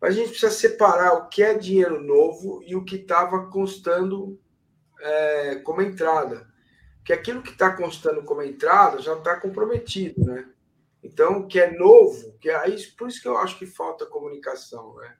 Mas 0.00 0.14
a 0.14 0.16
gente 0.16 0.30
precisa 0.30 0.50
separar 0.50 1.12
o 1.12 1.28
que 1.28 1.42
é 1.42 1.54
dinheiro 1.54 2.02
novo 2.02 2.60
e 2.66 2.74
o 2.74 2.84
que 2.84 2.96
estava 2.96 3.46
constando 3.46 4.40
é, 5.00 5.56
como 5.56 5.80
entrada. 5.80 6.50
Porque 6.96 7.12
aquilo 7.12 7.42
que 7.42 7.50
está 7.50 7.76
constando 7.76 8.22
como 8.24 8.42
entrada 8.42 9.00
já 9.00 9.14
está 9.14 9.38
comprometido, 9.38 10.24
né? 10.24 10.48
Então, 11.02 11.40
o 11.40 11.46
que 11.46 11.60
é 11.60 11.76
novo, 11.76 12.36
que 12.38 12.48
é 12.48 12.54
aí, 12.54 12.80
por 12.96 13.08
isso 13.08 13.20
que 13.20 13.26
eu 13.26 13.36
acho 13.36 13.58
que 13.58 13.66
falta 13.66 14.06
comunicação, 14.06 14.94
né? 14.96 15.16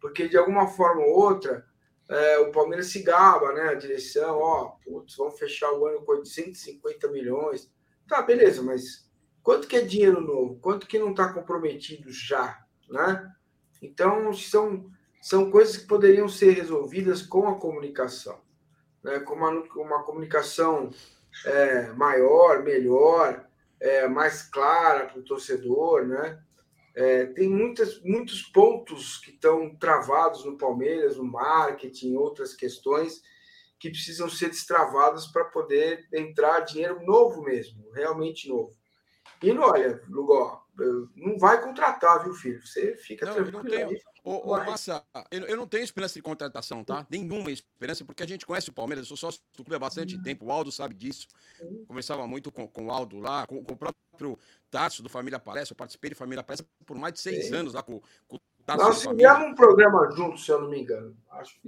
Porque 0.00 0.28
de 0.28 0.38
alguma 0.38 0.68
forma 0.68 1.02
ou 1.02 1.10
outra, 1.10 1.66
é, 2.08 2.38
o 2.38 2.50
Palmeiras 2.50 2.86
se 2.86 3.02
gaba, 3.02 3.52
né? 3.52 3.68
A 3.68 3.74
direção, 3.74 4.38
ó, 4.38 4.76
putz, 4.82 5.16
vamos 5.16 5.38
fechar 5.38 5.70
o 5.72 5.86
ano 5.86 6.02
com 6.02 6.12
850 6.12 7.08
milhões. 7.08 7.70
Tá, 8.06 8.22
beleza, 8.22 8.62
mas 8.62 9.10
quanto 9.42 9.68
que 9.68 9.76
é 9.76 9.80
dinheiro 9.82 10.20
novo? 10.20 10.58
Quanto 10.60 10.86
que 10.86 10.98
não 10.98 11.10
está 11.10 11.32
comprometido 11.32 12.10
já, 12.10 12.58
né? 12.88 13.30
Então, 13.82 14.32
são, 14.32 14.90
são 15.20 15.50
coisas 15.50 15.76
que 15.76 15.86
poderiam 15.86 16.28
ser 16.28 16.52
resolvidas 16.52 17.22
com 17.22 17.46
a 17.46 17.58
comunicação, 17.58 18.40
né? 19.04 19.20
com 19.20 19.34
uma, 19.34 19.50
uma 19.50 20.02
comunicação 20.02 20.90
é, 21.44 21.88
maior, 21.92 22.62
melhor, 22.62 23.46
é, 23.78 24.08
mais 24.08 24.42
clara 24.42 25.06
para 25.06 25.20
o 25.20 25.24
torcedor, 25.24 26.06
né? 26.06 26.42
É, 26.98 27.26
tem 27.26 27.48
muitas, 27.48 28.02
muitos 28.02 28.42
pontos 28.42 29.18
que 29.18 29.30
estão 29.30 29.72
travados 29.76 30.44
no 30.44 30.58
Palmeiras, 30.58 31.16
no 31.16 31.22
marketing, 31.22 32.16
outras 32.16 32.54
questões 32.54 33.22
que 33.78 33.88
precisam 33.88 34.28
ser 34.28 34.48
destravadas 34.48 35.28
para 35.28 35.44
poder 35.44 36.08
entrar 36.12 36.58
dinheiro 36.62 37.00
novo 37.06 37.40
mesmo, 37.42 37.88
realmente 37.92 38.48
novo. 38.48 38.76
E 39.40 39.52
não, 39.52 39.62
olha, 39.62 40.02
Lugó, 40.08 40.66
não 41.14 41.38
vai 41.38 41.62
contratar, 41.62 42.24
viu, 42.24 42.34
filho? 42.34 42.66
Você 42.66 42.96
fica 42.96 43.26
não, 43.26 43.34
tranquilo. 43.34 43.62
Não 43.62 43.70
tenho, 43.70 43.90
aí, 43.90 44.02
ô, 44.28 44.52
ô, 44.52 44.64
Massa, 44.64 45.04
eu, 45.30 45.44
eu, 45.46 45.56
não 45.56 45.66
tenho 45.66 45.84
esperança 45.84 46.14
de 46.14 46.22
contratação, 46.22 46.84
tá? 46.84 47.06
Nenhuma 47.10 47.50
esperança, 47.50 48.04
porque 48.04 48.22
a 48.22 48.26
gente 48.26 48.46
conhece 48.46 48.70
o 48.70 48.72
Palmeiras, 48.72 49.04
eu 49.04 49.08
sou 49.08 49.16
sócio 49.16 49.40
do 49.56 49.64
clube 49.64 49.76
há 49.76 49.78
bastante 49.78 50.16
uhum. 50.16 50.22
tempo, 50.22 50.46
o 50.46 50.52
Aldo 50.52 50.70
sabe 50.70 50.94
disso. 50.94 51.26
Uhum. 51.60 51.84
Conversava 51.86 52.26
muito 52.26 52.50
com, 52.52 52.66
com 52.66 52.86
o 52.86 52.90
Aldo 52.90 53.18
lá, 53.18 53.46
com, 53.46 53.62
com 53.64 53.74
o 53.74 53.76
próprio 53.76 54.38
Tarso 54.70 55.02
do 55.02 55.08
Família 55.08 55.38
Palestra, 55.38 55.72
eu 55.72 55.76
participei 55.76 56.10
de 56.10 56.16
Família 56.16 56.42
Palestra 56.42 56.66
por 56.84 56.96
mais 56.96 57.14
de 57.14 57.20
seis 57.20 57.52
anos 57.52 57.74
lá 57.74 57.82
com, 57.82 58.00
com 58.26 58.36
o 58.36 58.40
Tarso 58.64 58.84
Nós 58.84 59.02
fizemos 59.02 59.48
um 59.48 59.54
programa 59.54 60.10
junto, 60.14 60.38
se 60.38 60.50
eu 60.50 60.60
não 60.60 60.68
me 60.68 60.80
engano. 60.80 61.16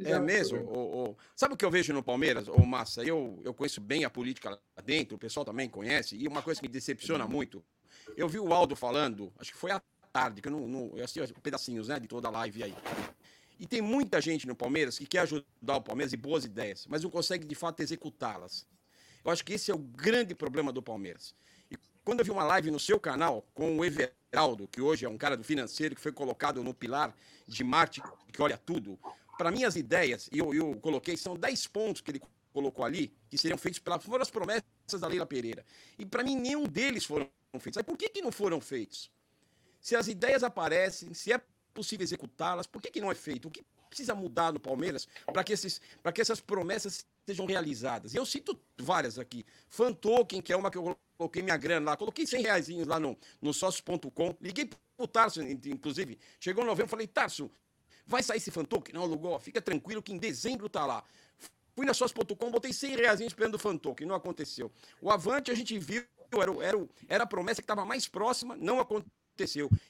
É 0.04 0.18
mesmo? 0.18 0.58
Um 0.58 1.16
sabe 1.34 1.54
o 1.54 1.56
que 1.56 1.64
eu 1.64 1.70
vejo 1.70 1.92
no 1.92 2.02
Palmeiras, 2.02 2.48
ô 2.48 2.58
Massa? 2.64 3.02
Eu, 3.02 3.40
eu 3.44 3.54
conheço 3.54 3.80
bem 3.80 4.04
a 4.04 4.10
política 4.10 4.50
lá 4.50 4.58
dentro, 4.84 5.16
o 5.16 5.18
pessoal 5.18 5.44
também 5.44 5.68
conhece, 5.68 6.16
e 6.16 6.28
uma 6.28 6.42
coisa 6.42 6.60
que 6.60 6.66
me 6.66 6.72
decepciona 6.72 7.26
muito 7.26 7.64
eu 8.16 8.28
vi 8.28 8.38
o 8.38 8.52
Aldo 8.52 8.76
falando, 8.76 9.32
acho 9.38 9.52
que 9.52 9.58
foi 9.58 9.70
à 9.70 9.80
tarde, 10.12 10.40
que 10.40 10.48
eu 10.48 10.52
não, 10.52 10.66
não 10.66 10.92
eu 10.96 11.04
assisti 11.04 11.32
pedacinhos 11.40 11.88
né, 11.88 11.98
de 11.98 12.08
toda 12.08 12.28
a 12.28 12.30
live 12.30 12.62
aí. 12.62 12.74
E 13.58 13.66
tem 13.66 13.82
muita 13.82 14.20
gente 14.20 14.46
no 14.46 14.54
Palmeiras 14.54 14.98
que 14.98 15.06
quer 15.06 15.20
ajudar 15.20 15.76
o 15.76 15.82
Palmeiras 15.82 16.12
e 16.12 16.16
boas 16.16 16.44
ideias, 16.44 16.86
mas 16.88 17.02
não 17.02 17.10
consegue 17.10 17.46
de 17.46 17.54
fato 17.54 17.80
executá-las. 17.80 18.66
Eu 19.24 19.30
acho 19.30 19.44
que 19.44 19.52
esse 19.52 19.70
é 19.70 19.74
o 19.74 19.78
grande 19.78 20.34
problema 20.34 20.72
do 20.72 20.82
Palmeiras. 20.82 21.34
E 21.70 21.76
quando 22.02 22.20
eu 22.20 22.24
vi 22.24 22.30
uma 22.30 22.44
live 22.44 22.70
no 22.70 22.80
seu 22.80 22.98
canal 22.98 23.46
com 23.54 23.78
o 23.78 23.84
Everaldo, 23.84 24.66
que 24.66 24.80
hoje 24.80 25.04
é 25.04 25.08
um 25.08 25.18
cara 25.18 25.36
do 25.36 25.44
financeiro, 25.44 25.94
que 25.94 26.00
foi 26.00 26.10
colocado 26.10 26.64
no 26.64 26.72
pilar 26.72 27.14
de 27.46 27.62
Marte, 27.62 28.02
que 28.32 28.40
olha 28.40 28.56
tudo, 28.56 28.98
para 29.36 29.50
mim 29.50 29.64
as 29.64 29.76
ideias, 29.76 30.28
e 30.32 30.38
eu, 30.38 30.54
eu 30.54 30.74
coloquei, 30.80 31.16
são 31.16 31.36
10 31.36 31.66
pontos 31.66 32.00
que 32.00 32.12
ele 32.12 32.22
colocou 32.52 32.84
ali, 32.84 33.12
que 33.28 33.36
seriam 33.36 33.58
feitos 33.58 33.78
pela, 33.78 33.98
foram 33.98 34.22
as 34.22 34.30
promessas 34.30 34.64
da 35.00 35.06
Leila 35.06 35.26
Pereira. 35.26 35.64
E 35.98 36.06
para 36.06 36.22
mim 36.22 36.36
nenhum 36.36 36.64
deles 36.64 37.04
foram 37.04 37.28
feitos. 37.58 37.76
Aí 37.76 37.84
por 37.84 37.96
que, 37.96 38.08
que 38.08 38.22
não 38.22 38.32
foram 38.32 38.60
feitos? 38.60 39.10
Se 39.80 39.96
as 39.96 40.08
ideias 40.08 40.42
aparecem, 40.42 41.14
se 41.14 41.32
é 41.32 41.40
possível 41.72 42.04
executá-las, 42.04 42.66
por 42.66 42.82
que, 42.82 42.90
que 42.90 43.00
não 43.00 43.10
é 43.10 43.14
feito? 43.14 43.48
O 43.48 43.50
que 43.50 43.64
precisa 43.88 44.14
mudar 44.14 44.52
no 44.52 44.60
Palmeiras 44.60 45.08
para 45.32 45.42
que, 45.42 45.54
que 45.56 46.20
essas 46.20 46.40
promessas 46.40 47.06
sejam 47.26 47.46
realizadas? 47.46 48.14
E 48.14 48.16
eu 48.16 48.26
cito 48.26 48.58
várias 48.78 49.18
aqui. 49.18 49.44
Fan 49.68 49.92
Token, 49.92 50.42
que 50.42 50.52
é 50.52 50.56
uma 50.56 50.70
que 50.70 50.78
eu 50.78 50.96
coloquei 51.16 51.42
minha 51.42 51.56
grana 51.56 51.90
lá, 51.90 51.96
coloquei 51.96 52.26
100 52.26 52.42
reais 52.42 52.68
lá 52.86 53.00
no, 53.00 53.16
no 53.40 53.52
sócio.com, 53.52 54.36
liguei 54.40 54.66
pro 54.66 55.08
Tarso, 55.08 55.42
inclusive, 55.42 56.18
chegou 56.38 56.64
novembro, 56.64 56.90
falei, 56.90 57.06
Tarso, 57.06 57.50
vai 58.06 58.22
sair 58.22 58.38
esse 58.38 58.50
Fan 58.50 58.64
Token? 58.64 58.94
Não 58.94 59.02
alugou, 59.02 59.38
fica 59.40 59.60
tranquilo 59.60 60.02
que 60.02 60.12
em 60.12 60.18
dezembro 60.18 60.68
tá 60.68 60.84
lá. 60.84 61.04
Fui 61.74 61.86
na 61.86 61.94
sócio.com, 61.94 62.50
botei 62.50 62.72
100 62.72 62.96
reais 62.96 63.20
esperando 63.20 63.54
o 63.54 63.58
Fan 63.58 63.76
Token, 63.76 64.06
não 64.06 64.14
aconteceu. 64.14 64.70
O 65.00 65.10
Avante 65.10 65.50
a 65.50 65.54
gente 65.54 65.78
viu 65.78 66.04
era, 66.32 66.64
era, 66.64 66.88
era 67.08 67.24
a 67.24 67.26
promessa 67.26 67.60
que 67.60 67.64
estava 67.64 67.84
mais 67.84 68.06
próxima, 68.06 68.56
não 68.56 68.78
aconteceu. 68.78 69.19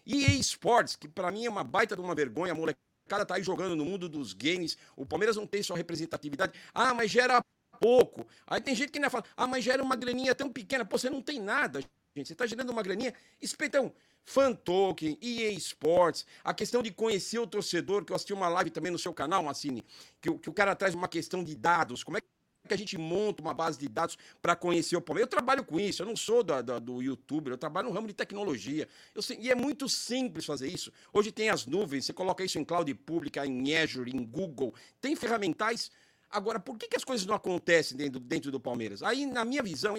E 0.06 0.38
esportes, 0.38 0.96
que 0.96 1.08
para 1.08 1.30
mim 1.30 1.46
é 1.46 1.50
uma 1.50 1.64
baita 1.64 1.94
de 1.94 2.02
uma 2.02 2.14
vergonha, 2.14 2.54
molecada 2.54 3.26
tá 3.26 3.34
aí 3.34 3.42
jogando 3.42 3.74
no 3.74 3.84
mundo 3.84 4.08
dos 4.08 4.32
games, 4.32 4.76
o 4.96 5.04
Palmeiras 5.04 5.36
não 5.36 5.46
tem 5.46 5.62
só 5.62 5.74
representatividade. 5.74 6.52
Ah, 6.72 6.94
mas 6.94 7.10
gera 7.10 7.44
pouco. 7.80 8.26
Aí 8.46 8.60
tem 8.60 8.74
gente 8.74 8.90
que 8.90 8.98
ainda 8.98 9.10
fala, 9.10 9.24
ah, 9.36 9.46
mas 9.46 9.64
gera 9.64 9.82
uma 9.82 9.96
graninha 9.96 10.34
tão 10.34 10.50
pequena. 10.50 10.84
Pô, 10.84 10.98
você 10.98 11.10
não 11.10 11.22
tem 11.22 11.40
nada, 11.40 11.80
gente. 11.80 12.28
Você 12.28 12.34
está 12.34 12.46
gerando 12.46 12.70
uma 12.70 12.82
graninha. 12.82 13.14
Espetão, 13.40 13.92
Fan 14.24 14.52
Token, 14.52 15.18
EA 15.20 15.50
Sports, 15.52 16.26
a 16.44 16.54
questão 16.54 16.82
de 16.82 16.90
conhecer 16.90 17.38
o 17.38 17.46
torcedor, 17.46 18.04
que 18.04 18.12
eu 18.12 18.16
assisti 18.16 18.32
uma 18.32 18.48
live 18.48 18.70
também 18.70 18.92
no 18.92 18.98
seu 18.98 19.12
canal, 19.12 19.42
Massini, 19.42 19.84
que, 20.20 20.32
que 20.38 20.50
o 20.50 20.52
cara 20.52 20.76
traz 20.76 20.94
uma 20.94 21.08
questão 21.08 21.42
de 21.42 21.56
dados. 21.56 22.04
Como 22.04 22.18
é 22.18 22.20
que 22.20 22.26
que 22.70 22.74
a 22.74 22.78
gente 22.78 22.96
monta 22.96 23.42
uma 23.42 23.52
base 23.52 23.78
de 23.78 23.88
dados 23.88 24.16
para 24.40 24.54
conhecer 24.54 24.96
o 24.96 25.00
Palmeiras. 25.00 25.26
Eu 25.26 25.30
trabalho 25.30 25.64
com 25.64 25.78
isso, 25.78 26.02
eu 26.02 26.06
não 26.06 26.16
sou 26.16 26.42
da, 26.44 26.62
da, 26.62 26.78
do 26.78 27.02
YouTube, 27.02 27.50
eu 27.50 27.58
trabalho 27.58 27.88
no 27.88 27.94
ramo 27.94 28.06
de 28.06 28.14
tecnologia. 28.14 28.88
Eu, 29.12 29.22
e 29.38 29.50
é 29.50 29.54
muito 29.54 29.88
simples 29.88 30.46
fazer 30.46 30.68
isso. 30.68 30.92
Hoje 31.12 31.32
tem 31.32 31.50
as 31.50 31.66
nuvens, 31.66 32.04
você 32.04 32.12
coloca 32.12 32.44
isso 32.44 32.58
em 32.58 32.64
cloud 32.64 32.92
pública, 32.94 33.44
em 33.44 33.76
Azure, 33.76 34.10
em 34.10 34.24
Google, 34.24 34.72
tem 35.00 35.16
ferramentais. 35.16 35.90
Agora, 36.30 36.60
por 36.60 36.78
que, 36.78 36.86
que 36.86 36.96
as 36.96 37.04
coisas 37.04 37.26
não 37.26 37.34
acontecem 37.34 37.96
dentro, 37.96 38.20
dentro 38.20 38.52
do 38.52 38.60
Palmeiras? 38.60 39.02
Aí, 39.02 39.26
na 39.26 39.44
minha 39.44 39.62
visão, 39.62 39.96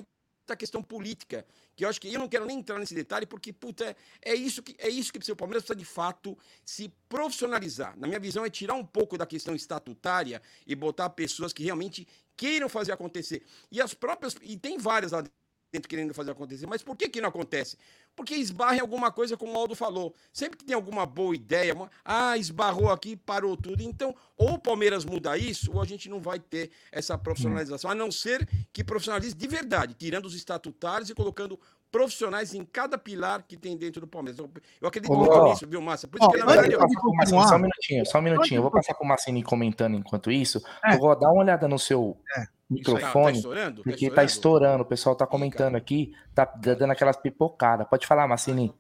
a 0.52 0.56
questão 0.56 0.84
política, 0.84 1.46
que 1.76 1.86
eu 1.86 1.90
acho 1.90 2.00
que 2.00 2.14
eu 2.14 2.20
não 2.20 2.28
quero 2.28 2.46
nem 2.46 2.60
entrar 2.60 2.78
nesse 2.78 2.94
detalhe, 2.94 3.26
porque, 3.26 3.54
puta, 3.54 3.86
é, 3.86 4.32
é 4.32 4.36
isso 4.36 4.62
que 4.62 4.76
é 4.78 4.90
isso 4.90 5.12
que 5.12 5.20
precisa, 5.20 5.34
o 5.34 5.38
Palmeiras 5.38 5.64
precisa 5.64 5.78
de 5.78 5.86
fato 5.86 6.38
se 6.66 6.92
profissionalizar. 7.08 7.98
Na 7.98 8.08
minha 8.08 8.20
visão, 8.20 8.46
é 8.46 8.50
tirar 8.50 8.76
um 8.76 8.86
pouco 8.86 9.18
da 9.18 9.26
questão 9.26 9.56
estatutária 9.56 10.42
e 10.66 10.76
botar 10.76 11.10
pessoas 11.10 11.54
que 11.54 11.64
realmente 11.64 12.08
queiram 12.42 12.68
fazer 12.68 12.92
acontecer. 12.92 13.46
E 13.72 13.80
as 13.80 13.94
próprias. 13.94 14.36
E 14.42 14.58
tem 14.58 14.80
várias 14.80 15.12
lá 15.12 15.24
dentro 15.72 15.88
querendo 15.88 16.14
fazer 16.14 16.32
acontecer. 16.32 16.68
Mas 16.68 16.84
por 16.84 16.96
que, 16.96 17.08
que 17.08 17.22
não 17.22 17.30
acontece? 17.30 17.78
Porque 18.16 18.36
esbarra 18.36 18.76
em 18.76 18.82
alguma 18.82 19.12
coisa, 19.12 19.38
como 19.38 19.54
o 19.54 19.58
Aldo 19.58 19.76
falou. 19.76 20.14
Sempre 20.34 20.58
que 20.58 20.66
tem 20.66 20.76
alguma 20.76 21.06
boa 21.06 21.34
ideia, 21.34 21.74
uma, 21.74 21.90
ah, 22.04 22.38
esbarrou 22.38 22.92
aqui, 22.92 23.16
parou 23.16 23.56
tudo. 23.56 23.82
Então, 23.82 24.14
ou 24.38 24.54
o 24.54 24.60
Palmeiras 24.60 25.06
muda 25.06 25.38
isso, 25.38 25.72
ou 25.74 25.82
a 25.82 25.86
gente 25.86 26.10
não 26.10 26.20
vai 26.20 26.40
ter 26.40 26.72
essa 26.92 27.18
profissionalização, 27.18 27.90
a 27.90 27.96
não 27.96 28.12
ser 28.12 28.48
que 28.74 28.84
profissionalize 28.84 29.34
de 29.34 29.48
verdade, 29.48 29.94
tirando 29.94 30.26
os 30.26 30.36
estatutários 30.36 31.10
e 31.10 31.16
colocando 31.16 31.58
profissionais 31.90 32.54
em 32.54 32.64
cada 32.64 32.98
pilar 32.98 33.44
que 33.44 33.58
tem 33.58 33.78
dentro 33.78 34.02
do 34.02 34.08
Palmeiras. 34.08 34.40
Eu, 34.40 34.88
acredito 34.88 35.14
muito 35.14 35.44
nisso, 35.44 35.68
viu, 35.68 35.82
Márcia? 35.82 36.08
Por 36.08 36.20
isso 36.20 36.28
oh, 36.28 36.32
que, 36.32 36.38
na 36.38 36.46
verdade, 36.46 36.74
eu... 36.74 36.80
Só 37.28 37.56
um 37.56 37.60
minutinho, 37.60 38.06
só 38.06 38.20
um 38.20 38.22
minutinho. 38.22 38.60
Eu 38.60 38.62
vou 38.62 38.72
passar 38.72 38.94
para 38.94 39.06
o 39.06 39.08
Massini 39.08 39.44
comentando 39.44 39.96
enquanto 39.96 40.32
isso. 40.32 40.62
É. 40.84 40.96
Eu 40.96 41.00
vou 41.00 41.18
dar 41.20 41.30
uma 41.30 41.42
olhada 41.42 41.68
no 41.68 41.78
seu 41.78 42.18
é. 42.38 42.46
Microfone, 42.72 43.34
tá 43.34 43.38
estourando? 43.38 43.84
porque 43.84 44.06
está 44.06 44.24
estourando. 44.24 44.84
O 44.84 44.86
pessoal 44.86 45.14
está 45.14 45.28
comentando 45.28 45.76
aqui, 45.76 46.14
está 46.30 46.46
dando 46.46 46.92
aquelas 46.92 47.18
pipocadas. 47.18 47.88
Pode 47.88 48.08
falar, 48.08 48.28
Massini. 48.28 48.74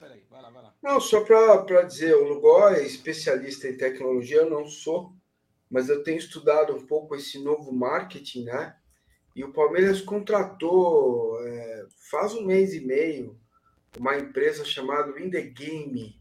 Não, 0.81 0.99
só 0.99 1.21
para 1.21 1.83
dizer, 1.83 2.15
o 2.15 2.27
Lugó 2.27 2.69
é 2.69 2.83
especialista 2.83 3.67
em 3.67 3.77
tecnologia, 3.77 4.37
eu 4.37 4.49
não 4.49 4.65
sou, 4.65 5.13
mas 5.69 5.89
eu 5.89 6.03
tenho 6.03 6.17
estudado 6.17 6.75
um 6.75 6.85
pouco 6.87 7.15
esse 7.15 7.37
novo 7.37 7.71
marketing, 7.71 8.45
né? 8.45 8.75
E 9.35 9.43
o 9.43 9.53
Palmeiras 9.53 10.01
contratou, 10.01 11.39
é, 11.45 11.85
faz 12.09 12.33
um 12.33 12.45
mês 12.45 12.73
e 12.73 12.81
meio, 12.81 13.39
uma 13.99 14.17
empresa 14.17 14.65
chamada 14.65 15.19
In 15.19 15.29
The 15.29 15.41
Game. 15.41 16.19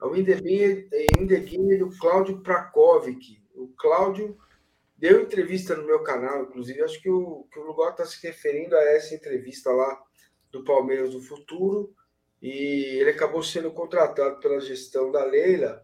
A 0.00 0.06
In 0.08 0.24
The 0.24 0.40
Game, 0.40 0.88
In 1.20 1.26
The 1.26 1.40
Game 1.40 1.74
é 1.74 1.78
do 1.78 1.90
Cláudio 1.90 2.40
Prakovic. 2.40 3.40
O 3.54 3.68
Cláudio 3.68 4.36
deu 5.00 5.22
entrevista 5.22 5.74
no 5.74 5.86
meu 5.86 6.02
canal, 6.02 6.42
inclusive, 6.42 6.82
acho 6.82 7.00
que 7.00 7.08
o, 7.08 7.48
que 7.50 7.58
o 7.58 7.62
Lugol 7.62 7.88
está 7.88 8.04
se 8.04 8.24
referindo 8.24 8.76
a 8.76 8.82
essa 8.82 9.14
entrevista 9.14 9.70
lá 9.72 9.98
do 10.52 10.62
Palmeiras 10.62 11.12
do 11.12 11.22
Futuro, 11.22 11.94
e 12.40 12.98
ele 13.00 13.10
acabou 13.10 13.42
sendo 13.42 13.70
contratado 13.70 14.38
pela 14.40 14.60
gestão 14.60 15.10
da 15.10 15.24
Leila, 15.24 15.82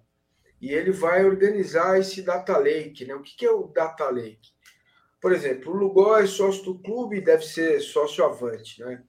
e 0.61 0.71
ele 0.71 0.93
vai 0.93 1.25
organizar 1.25 1.99
esse 1.99 2.21
Data 2.23 2.59
Lake. 2.59 3.07
Né? 3.07 3.15
O 3.15 3.23
que, 3.23 3.37
que 3.37 3.47
é 3.47 3.51
o 3.51 3.67
Data 3.69 4.09
Lake? 4.11 4.51
Por 5.21 5.33
exemplo, 5.33 5.73
o 5.73 5.77
Lugol 5.77 6.19
é 6.19 6.27
sócio 6.27 6.65
do 6.65 6.79
clube, 6.79 7.21
deve 7.23 7.45
ser 7.45 7.81
sócio 7.81 8.23
avante, 8.23 8.81
né? 8.81 9.03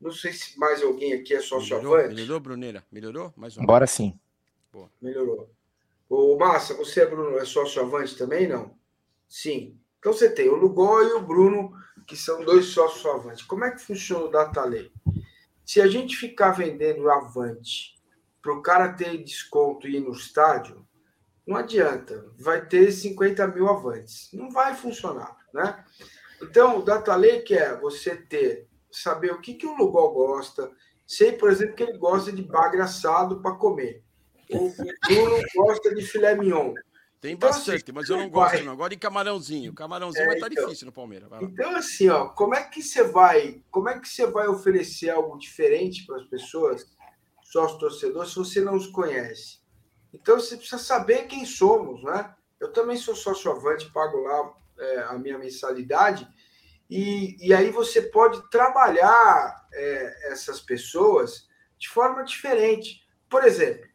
Não 0.00 0.12
sei 0.12 0.32
se 0.32 0.58
mais 0.58 0.82
alguém 0.82 1.12
aqui 1.12 1.34
é 1.34 1.40
sócio 1.40 1.76
melhorou, 1.76 1.98
avante. 1.98 2.14
Melhorou, 2.14 2.40
Bruneira? 2.40 2.84
Melhorou? 2.90 3.32
Mais 3.36 3.56
um. 3.56 3.62
Agora 3.62 3.86
sim. 3.86 4.18
Boa. 4.72 4.90
Melhorou. 5.00 5.50
O 6.08 6.36
Massa, 6.36 6.74
você, 6.74 7.04
Bruno, 7.04 7.36
é 7.38 7.44
sócio 7.44 7.82
avante 7.82 8.16
também, 8.16 8.46
não? 8.46 8.77
Sim. 9.28 9.78
Então 9.98 10.12
você 10.12 10.30
tem 10.30 10.48
o 10.48 10.56
Lugol 10.56 11.02
e 11.02 11.12
o 11.12 11.22
Bruno, 11.22 11.72
que 12.06 12.16
são 12.16 12.44
dois 12.44 12.66
sócios 12.66 13.04
avantes. 13.06 13.42
Como 13.44 13.64
é 13.64 13.70
que 13.70 13.82
funciona 13.82 14.24
o 14.24 14.30
Data 14.30 14.64
Lake? 14.64 14.92
Se 15.64 15.80
a 15.80 15.86
gente 15.86 16.16
ficar 16.16 16.52
vendendo 16.52 17.10
avante 17.10 17.94
para 18.40 18.52
o 18.52 18.62
cara 18.62 18.92
ter 18.94 19.22
desconto 19.22 19.86
e 19.86 19.96
ir 19.96 20.00
no 20.00 20.12
estádio, 20.12 20.86
Não 21.48 21.56
adianta. 21.56 22.26
Vai 22.38 22.66
ter 22.66 22.92
50 22.92 23.46
mil 23.48 23.68
avantes. 23.68 24.28
Não 24.34 24.50
vai 24.50 24.74
funcionar, 24.76 25.34
né? 25.54 25.82
Então, 26.42 26.78
o 26.78 26.82
data 26.82 27.16
lake 27.16 27.54
é 27.54 27.74
você 27.74 28.14
ter, 28.14 28.68
saber 28.92 29.32
o 29.32 29.40
que, 29.40 29.54
que 29.54 29.66
o 29.66 29.74
Lugol 29.74 30.12
gosta. 30.12 30.70
Sei, 31.06 31.32
por 31.32 31.50
exemplo, 31.50 31.74
que 31.74 31.82
ele 31.84 31.96
gosta 31.96 32.30
de 32.30 32.42
bagre 32.42 32.82
assado 32.82 33.40
para 33.40 33.56
comer. 33.56 34.04
O 34.50 34.70
Bruno 35.06 35.42
gosta 35.56 35.94
de 35.94 36.02
filé 36.02 36.34
mignon. 36.34 36.74
Tem 37.20 37.32
Então, 37.32 37.48
bastante, 37.50 37.82
assim, 37.82 37.92
mas 37.92 38.08
eu 38.08 38.16
não 38.16 38.28
gosto, 38.30 38.54
vai. 38.54 38.62
não. 38.62 38.76
Gosto 38.76 38.90
de 38.90 38.96
camarãozinho. 38.96 39.74
Camarãozinho 39.74 40.22
É, 40.22 40.26
vai 40.26 40.34
estar 40.36 40.52
então. 40.52 40.64
difícil 40.66 40.86
no 40.86 40.92
Palmeiras. 40.92 41.28
Então, 41.42 41.74
assim, 41.76 42.08
ó, 42.08 42.28
como 42.28 42.54
é 42.54 42.62
que 42.62 42.82
você 42.82 43.02
vai, 43.02 43.60
como 43.70 43.88
é 43.88 43.98
que 43.98 44.08
você 44.08 44.26
vai 44.26 44.46
oferecer 44.46 45.10
algo 45.10 45.36
diferente 45.38 46.06
para 46.06 46.16
as 46.16 46.24
pessoas, 46.28 46.86
sócio 47.42 47.78
torcedor, 47.78 48.26
se 48.26 48.36
você 48.36 48.60
não 48.60 48.76
os 48.76 48.86
conhece? 48.86 49.58
Então, 50.12 50.38
você 50.38 50.56
precisa 50.56 50.78
saber 50.78 51.26
quem 51.26 51.44
somos, 51.44 52.02
né? 52.04 52.34
Eu 52.60 52.72
também 52.72 52.96
sou 52.96 53.14
sócio 53.14 53.50
avante, 53.50 53.90
pago 53.92 54.18
lá 54.20 54.52
é, 54.78 54.98
a 55.02 55.18
minha 55.18 55.38
mensalidade, 55.38 56.26
e, 56.88 57.36
e 57.46 57.52
aí 57.52 57.70
você 57.70 58.00
pode 58.02 58.48
trabalhar 58.50 59.66
é, 59.74 60.32
essas 60.32 60.60
pessoas 60.60 61.48
de 61.78 61.88
forma 61.88 62.22
diferente. 62.24 63.02
Por 63.28 63.44
exemplo, 63.44 63.86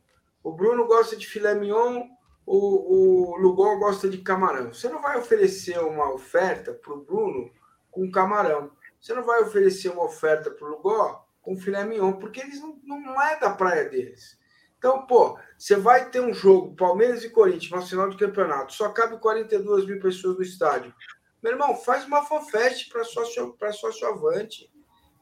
o 0.43 0.52
Bruno 0.52 0.85
gosta 0.85 1.16
de 1.16 1.26
filé 1.26 1.56
mignon, 1.56 2.03
o, 2.46 3.34
o 3.34 3.38
Lugol 3.38 3.80
gosta 3.80 4.10
de 4.10 4.20
camarão. 4.20 4.74
Você 4.74 4.90
não 4.90 5.02
vai 5.02 5.18
oferecer 5.18 5.80
uma 5.80 6.14
oferta 6.14 6.74
para 6.74 6.94
o 6.94 7.04
Bruno 7.04 7.52
com 7.90 8.12
camarão. 8.12 8.72
Você 9.00 9.14
não 9.14 9.24
vai 9.24 9.42
oferecer 9.42 9.90
uma 9.90 10.04
oferta 10.04 10.52
para 10.52 10.66
o 10.66 10.72
Lugol 10.72 11.24
com 11.42 11.58
filé 11.58 11.84
mignon, 11.84 12.14
porque 12.14 12.42
eles 12.42 12.62
não, 12.62 12.80
não 12.84 13.22
é 13.22 13.40
da 13.40 13.50
praia 13.50 13.90
deles. 13.90 14.38
Então, 14.78 15.06
pô, 15.06 15.38
você 15.58 15.76
vai 15.76 16.10
ter 16.10 16.20
um 16.20 16.34
jogo, 16.34 16.76
Palmeiras 16.76 17.24
e 17.24 17.30
Corinthians, 17.30 17.72
uma 17.72 17.82
final 17.82 18.10
de 18.10 18.18
campeonato, 18.18 18.74
só 18.74 18.90
cabe 18.90 19.18
42 19.18 19.86
mil 19.86 20.00
pessoas 20.00 20.36
no 20.36 20.44
estádio. 20.44 20.94
Meu 21.42 21.54
irmão, 21.54 21.76
faz 21.76 22.06
uma 22.06 22.26
fanfest 22.26 22.90
para 22.90 23.04
sócio, 23.04 23.58
sócio 23.74 24.08
Avante. 24.08 24.70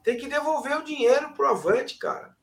Tem 0.04 0.18
que 0.18 0.28
devolver 0.28 0.78
o 0.78 0.84
dinheiro 0.84 1.34
pro 1.34 1.48
Avante, 1.48 1.98
cara. 1.98 2.36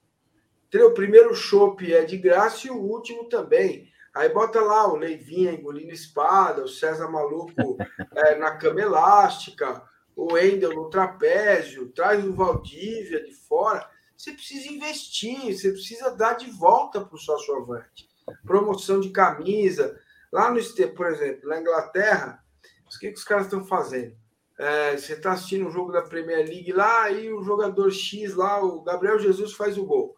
O 0.75 0.91
primeiro 0.91 1.35
chopp 1.35 1.93
é 1.93 2.05
de 2.05 2.17
graça 2.17 2.67
e 2.67 2.71
o 2.71 2.77
último 2.77 3.29
também. 3.29 3.91
Aí 4.19 4.29
bota 4.31 4.61
lá 4.61 4.93
o 4.93 4.97
Leivinha 4.97 5.53
engolindo 5.53 5.93
espada, 5.93 6.65
o 6.65 6.69
César 6.69 7.07
Maluco 7.07 7.77
é, 8.17 8.35
na 8.35 8.57
cama 8.57 8.81
elástica, 8.81 9.81
o 10.17 10.37
Endel 10.37 10.75
no 10.75 10.91
trapézio, 10.91 11.93
traz 11.93 12.25
o 12.25 12.33
Valdívia 12.33 13.23
de 13.23 13.33
fora. 13.33 13.89
Você 14.17 14.33
precisa 14.33 14.73
investir, 14.73 15.57
você 15.57 15.71
precisa 15.71 16.11
dar 16.11 16.33
de 16.33 16.51
volta 16.51 17.01
para 17.01 17.15
o 17.15 17.19
sócio 17.19 17.55
avante. 17.55 18.09
Promoção 18.45 18.99
de 18.99 19.11
camisa. 19.11 19.97
Lá 20.33 20.51
no, 20.51 20.61
por 20.97 21.07
exemplo, 21.07 21.49
na 21.49 21.61
Inglaterra, 21.61 22.43
o 22.87 22.99
que, 22.99 23.13
que 23.13 23.19
os 23.19 23.25
caras 23.25 23.45
estão 23.45 23.65
fazendo? 23.65 24.17
É, 24.59 24.97
você 24.97 25.13
está 25.13 25.31
assistindo 25.31 25.69
um 25.69 25.71
jogo 25.71 25.93
da 25.93 26.03
Premier 26.03 26.45
League 26.45 26.73
lá 26.73 27.09
e 27.09 27.33
o 27.33 27.45
jogador 27.45 27.89
X 27.93 28.35
lá, 28.35 28.61
o 28.61 28.83
Gabriel 28.83 29.21
Jesus, 29.21 29.53
faz 29.53 29.79
o 29.79 29.87
gol. 29.87 30.17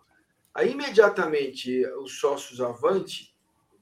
Aí, 0.55 0.73
imediatamente, 0.73 1.87
os 1.99 2.19
sócios 2.19 2.63
avante 2.63 3.30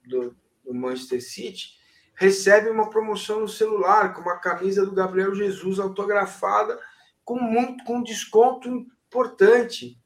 do, 0.08 0.36
do 0.64 0.74
Manchester 0.74 1.22
City 1.22 1.78
recebem 2.14 2.72
uma 2.72 2.90
promoção 2.90 3.40
no 3.40 3.48
celular 3.48 4.12
com 4.12 4.22
uma 4.22 4.38
camisa 4.38 4.84
do 4.84 4.92
Gabriel 4.92 5.34
Jesus 5.34 5.78
autografada 5.78 6.78
com 7.24 7.38
muito 7.38 7.84
com 7.84 8.02
desconto 8.02 8.68
importante. 8.68 9.96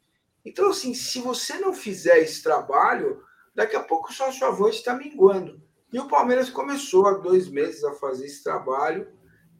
Então, 0.44 0.70
assim, 0.70 0.92
se 0.92 1.20
você 1.20 1.58
não 1.58 1.72
fizer 1.72 2.18
esse 2.18 2.42
trabalho, 2.42 3.22
daqui 3.54 3.76
a 3.76 3.82
pouco 3.82 4.10
o 4.10 4.12
sócio 4.12 4.46
avante 4.46 4.78
está 4.78 4.94
minguando. 4.94 5.62
E 5.92 5.98
o 5.98 6.08
Palmeiras 6.08 6.50
começou 6.50 7.06
há 7.06 7.12
dois 7.12 7.48
meses 7.48 7.84
a 7.84 7.94
fazer 7.94 8.26
esse 8.26 8.42
trabalho. 8.42 9.06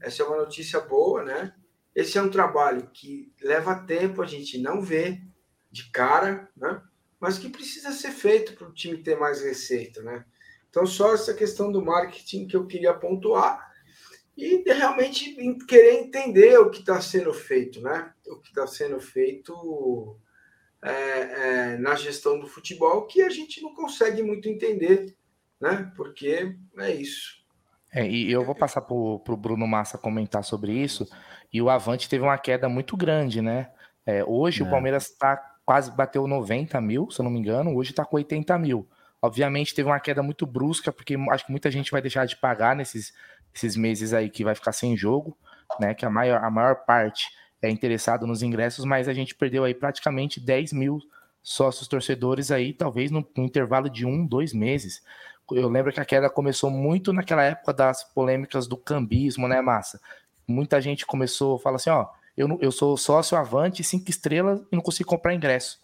Essa 0.01 0.23
é 0.23 0.27
uma 0.27 0.39
notícia 0.39 0.81
boa, 0.81 1.23
né? 1.23 1.55
Esse 1.95 2.19
é 2.19 2.23
um 2.23 2.31
trabalho 2.31 2.91
que 2.93 3.33
leva 3.43 3.87
tempo, 3.87 4.23
a 4.23 4.27
gente 4.27 4.59
não 4.59 4.81
vê 4.81 5.21
de 5.71 5.91
cara, 5.91 6.51
né? 6.57 6.83
Mas 7.21 7.39
que 7.39 7.49
precisa 7.49 7.93
ser 7.93 8.11
feito 8.11 8.55
para 8.55 8.69
o 8.69 8.73
time 8.73 8.99
ter 8.99 9.19
mais 9.19 9.43
receita, 9.43 10.03
né? 10.03 10.25
Então, 10.73 10.86
só 10.86 11.12
essa 11.12 11.34
questão 11.34 11.70
do 11.70 11.84
marketing 11.84 12.47
que 12.47 12.57
eu 12.57 12.67
queria 12.67 12.94
pontuar 12.94 13.70
e 14.34 14.65
de 14.65 14.73
realmente 14.73 15.36
querer 15.68 16.01
entender 16.01 16.59
o 16.59 16.70
que 16.70 16.81
está 16.81 16.99
sendo 16.99 17.34
feito, 17.34 17.83
né? 17.83 18.10
O 18.26 18.39
que 18.39 18.49
está 18.49 18.67
sendo 18.67 18.99
feito 18.99 20.17
é, 20.83 20.92
é, 20.92 21.76
na 21.76 21.94
gestão 21.94 22.41
do 22.41 22.47
futebol, 22.47 23.07
que 23.07 23.20
a 23.20 23.28
gente 23.28 23.60
não 23.60 23.75
consegue 23.75 24.23
muito 24.23 24.49
entender, 24.49 25.15
né? 25.60 25.92
Porque 25.94 26.57
é 26.78 26.91
isso. 26.91 27.42
É, 27.92 28.09
e 28.09 28.33
eu 28.33 28.42
vou 28.42 28.55
passar 28.55 28.81
para 28.81 28.94
o 28.94 29.36
Bruno 29.36 29.67
Massa 29.67 29.99
comentar 29.99 30.42
sobre 30.42 30.73
isso. 30.73 31.07
E 31.52 31.60
o 31.60 31.68
Avante 31.68 32.09
teve 32.09 32.25
uma 32.25 32.39
queda 32.39 32.67
muito 32.67 32.97
grande, 32.97 33.42
né? 33.42 33.70
É, 34.07 34.25
hoje 34.25 34.62
o 34.62 34.67
É. 34.67 34.70
Palmeiras 34.70 35.10
está 35.10 35.36
quase 35.67 35.94
bateu 35.94 36.26
90 36.26 36.81
mil, 36.81 37.10
se 37.10 37.20
eu 37.20 37.25
não 37.25 37.31
me 37.31 37.39
engano. 37.39 37.76
Hoje 37.76 37.91
está 37.91 38.07
com 38.07 38.17
80 38.17 38.59
mil. 38.59 38.89
Obviamente 39.23 39.75
teve 39.75 39.89
uma 39.89 40.01
queda 40.01 40.23
muito 40.23 40.44
brusca, 40.44 40.91
porque 40.91 41.17
acho 41.31 41.47
que 41.47 41.52
muita 41.52 41.70
gente 41.70 41.92
vai 41.92 42.02
deixar 42.02 42.26
de 42.26 42.36
pagar 42.36 42.75
nesses, 42.75 43.15
nesses 43.55 43.76
meses 43.76 44.12
aí 44.12 44.28
que 44.28 44.42
vai 44.42 44.55
ficar 44.55 44.73
sem 44.73 44.97
jogo, 44.97 45.39
né? 45.78 45.94
Que 45.94 46.05
a 46.05 46.10
maior, 46.10 46.42
a 46.42 46.51
maior 46.51 46.75
parte 46.84 47.31
é 47.62 47.70
interessado 47.70 48.26
nos 48.26 48.42
ingressos, 48.42 48.84
mas 48.84 49.09
a 49.09 49.15
gente 49.15 49.34
perdeu 49.34 49.62
aí 49.62 49.73
praticamente 49.73 50.41
10 50.41 50.73
mil 50.73 50.99
sócios 51.41 51.86
torcedores 51.89 52.51
aí, 52.51 52.73
talvez 52.73 53.10
no, 53.10 53.26
no 53.36 53.44
intervalo 53.44 53.89
de 53.89 54.05
um, 54.05 54.26
dois 54.26 54.52
meses. 54.52 55.02
Eu 55.51 55.68
lembro 55.68 55.92
que 55.92 56.01
a 56.01 56.05
queda 56.05 56.28
começou 56.28 56.70
muito 56.70 57.12
naquela 57.12 57.42
época 57.42 57.73
das 57.73 58.05
polêmicas 58.05 58.67
do 58.67 58.76
cambismo, 58.76 59.47
né, 59.47 59.60
Massa? 59.60 60.01
Muita 60.47 60.81
gente 60.81 61.07
começou 61.07 61.57
a 61.57 61.59
falar 61.59 61.76
assim, 61.76 61.91
ó, 61.91 62.09
eu, 62.36 62.59
eu 62.60 62.73
sou 62.73 62.97
sócio 62.97 63.36
avante, 63.36 63.84
cinco 63.84 64.09
estrelas 64.10 64.60
e 64.73 64.76
não 64.76 64.83
consigo 64.83 65.09
comprar 65.09 65.34
ingresso. 65.34 65.78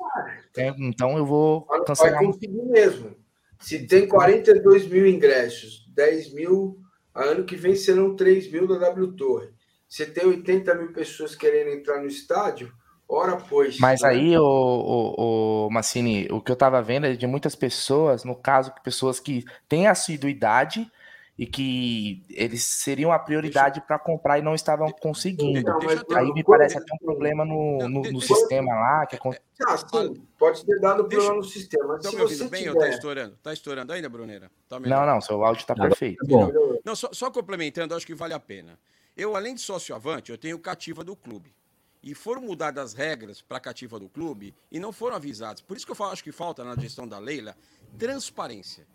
É, 0.57 0.69
então 0.79 1.17
eu 1.17 1.27
vou 1.27 1.67
Vai 1.67 1.85
cancelar. 1.85 2.25
conseguir 2.25 2.63
mesmo. 2.63 3.15
Se 3.59 3.87
tem 3.87 4.07
42 4.07 4.87
mil 4.89 5.07
ingressos, 5.07 5.87
10 5.95 6.33
mil, 6.33 6.79
ano 7.15 7.45
que 7.45 7.57
vem 7.57 7.75
serão 7.75 8.15
3 8.15 8.51
mil 8.51 8.67
da 8.67 8.79
W 8.79 9.13
Torre. 9.13 9.49
Você 9.89 10.07
tem 10.07 10.27
80 10.27 10.75
mil 10.75 10.93
pessoas 10.93 11.35
querendo 11.35 11.71
entrar 11.71 12.01
no 12.01 12.07
estádio, 12.07 12.73
ora 13.09 13.37
pois. 13.37 13.79
Mas 13.79 14.03
né? 14.03 14.11
aí, 14.11 14.37
o, 14.37 14.43
o, 14.43 15.67
o 15.67 15.71
Massini, 15.71 16.29
o 16.31 16.41
que 16.41 16.53
eu 16.53 16.57
tava 16.57 16.83
vendo 16.83 17.07
é 17.07 17.15
de 17.15 17.27
muitas 17.27 17.55
pessoas, 17.55 18.23
no 18.23 18.37
caso, 18.37 18.73
pessoas 18.85 19.19
que 19.19 19.45
têm 19.69 19.87
assiduidade 19.87 20.91
e 21.39 21.47
que 21.47 22.25
eles 22.31 22.65
seriam 22.65 23.13
a 23.13 23.19
prioridade 23.19 23.81
para 23.83 23.97
comprar 23.97 24.41
e 24.41 24.43
não 24.43 24.57
estavam 24.57 24.91
conseguindo. 24.91 25.63
Não, 25.63 25.79
mas, 25.81 26.03
Aí 26.17 26.33
me 26.33 26.43
parece 26.43 26.77
até 26.77 26.93
um 26.93 26.99
problema 26.99 27.45
no, 27.45 27.89
no, 27.89 28.03
no 28.11 28.21
sistema 28.21 28.75
lá. 28.75 29.07
Que 29.07 29.15
acon- 29.15 29.35
Ah, 29.65 29.77
sim, 29.77 30.21
pode 30.37 30.67
ter 30.67 30.81
dado 30.81 31.05
problema 31.05 31.37
no 31.37 31.45
sistema. 31.45 31.95
Estão 31.95 32.11
se 32.11 32.17
me 32.17 32.23
ouvindo 32.23 32.51
bem 32.51 32.63
tiver... 32.65 32.73
ou 32.75 32.79
tá 32.81 32.89
estourando? 32.89 33.39
Tá 33.41 33.53
estourando 33.53 33.93
ainda, 33.93 34.09
Bruneira? 34.09 34.51
Tá? 34.69 34.81
Não, 34.81 35.07
não, 35.07 35.21
seu 35.21 35.45
áudio 35.45 35.65
tá 35.65 35.75
Agora 35.75 35.91
perfeito. 35.91 36.19
tá 36.19 36.27
bom. 36.27 36.51
Não, 36.85 36.97
só, 36.97 37.09
só 37.13 37.31
complementando, 37.31 37.95
acho 37.95 38.05
que 38.07 38.17
vale 38.17 38.35
a 38.35 38.41
pena. 38.41 38.77
Eu, 39.17 39.37
além 39.37 39.55
de 39.55 39.61
sócio 39.61 39.95
avante, 39.95 40.33
eu 40.33 40.39
tenho 40.39 40.59
cativa 40.59 41.05
do 41.05 41.15
clube. 41.15 41.55
E 42.03 42.15
foram 42.15 42.43
mudadas 42.43 42.85
as 42.85 42.95
regras 42.95 43.43
para 43.43 43.61
cativa 43.61 43.99
do 43.99 44.09
clube 44.09 44.55
e 44.73 44.81
não 44.81 44.93
foram 44.93 45.15
avisados. 45.17 45.63
Por 45.63 45.77
isso 45.77 45.87
que 45.87 45.93
eu 45.93 45.97
falo, 45.97 46.13
acho 46.13 46.23
que 46.25 46.33
falta 46.33 46.65
na 46.65 46.75
gestão 46.77 47.07
da 47.07 47.19
Leila 47.19 47.57
transparência. 47.97 48.87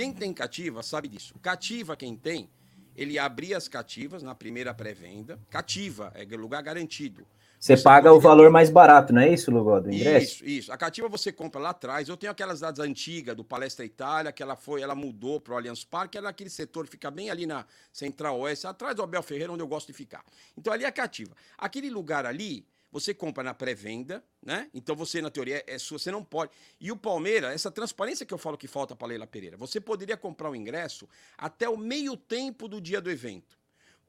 Quem 0.00 0.14
tem 0.14 0.32
cativa 0.32 0.82
sabe 0.82 1.08
disso. 1.08 1.34
Cativa, 1.42 1.94
quem 1.94 2.16
tem, 2.16 2.48
ele 2.96 3.18
abria 3.18 3.58
as 3.58 3.68
cativas 3.68 4.22
na 4.22 4.34
primeira 4.34 4.72
pré-venda. 4.72 5.38
Cativa 5.50 6.10
é 6.14 6.24
lugar 6.34 6.62
garantido. 6.62 7.26
Você 7.58 7.76
paga 7.76 8.10
o 8.10 8.18
valor 8.18 8.48
mais 8.48 8.70
barato, 8.70 9.12
não 9.12 9.20
é 9.20 9.28
isso, 9.28 9.50
Lugó, 9.50 9.78
do 9.78 9.92
ingresso? 9.92 10.36
Isso, 10.36 10.44
isso. 10.46 10.72
A 10.72 10.78
cativa 10.78 11.06
você 11.06 11.30
compra 11.30 11.60
lá 11.60 11.68
atrás. 11.68 12.08
Eu 12.08 12.16
tenho 12.16 12.32
aquelas 12.32 12.60
datas 12.60 12.82
antigas 12.82 13.36
do 13.36 13.44
Palestra 13.44 13.84
Itália, 13.84 14.32
que 14.32 14.42
ela 14.42 14.56
foi, 14.56 14.80
ela 14.80 14.94
mudou 14.94 15.38
para 15.38 15.52
o 15.52 15.56
Allianz 15.58 15.84
Parque, 15.84 16.16
era 16.16 16.30
aquele 16.30 16.48
setor 16.48 16.86
que 16.86 16.92
fica 16.92 17.10
bem 17.10 17.28
ali 17.28 17.44
na 17.44 17.66
Central 17.92 18.40
Oeste, 18.40 18.66
atrás 18.66 18.96
do 18.96 19.02
Abel 19.02 19.22
Ferreira, 19.22 19.52
onde 19.52 19.62
eu 19.62 19.68
gosto 19.68 19.88
de 19.88 19.92
ficar. 19.92 20.24
Então 20.56 20.72
ali 20.72 20.84
é 20.84 20.86
a 20.86 20.92
cativa. 20.92 21.36
Aquele 21.58 21.90
lugar 21.90 22.24
ali, 22.24 22.64
você 22.90 23.14
compra 23.14 23.44
na 23.44 23.54
pré-venda, 23.54 24.24
né? 24.42 24.68
Então 24.74 24.96
você, 24.96 25.22
na 25.22 25.30
teoria, 25.30 25.62
é 25.66 25.78
sua, 25.78 25.98
você 25.98 26.10
não 26.10 26.24
pode. 26.24 26.52
E 26.80 26.90
o 26.90 26.96
Palmeiras, 26.96 27.52
essa 27.52 27.70
transparência 27.70 28.26
que 28.26 28.34
eu 28.34 28.38
falo 28.38 28.58
que 28.58 28.66
falta 28.66 28.96
para 28.96 29.08
Leila 29.08 29.26
Pereira, 29.26 29.56
você 29.56 29.80
poderia 29.80 30.16
comprar 30.16 30.50
o 30.50 30.56
ingresso 30.56 31.08
até 31.36 31.68
o 31.68 31.76
meio 31.76 32.16
tempo 32.16 32.66
do 32.66 32.80
dia 32.80 33.00
do 33.00 33.10
evento. 33.10 33.59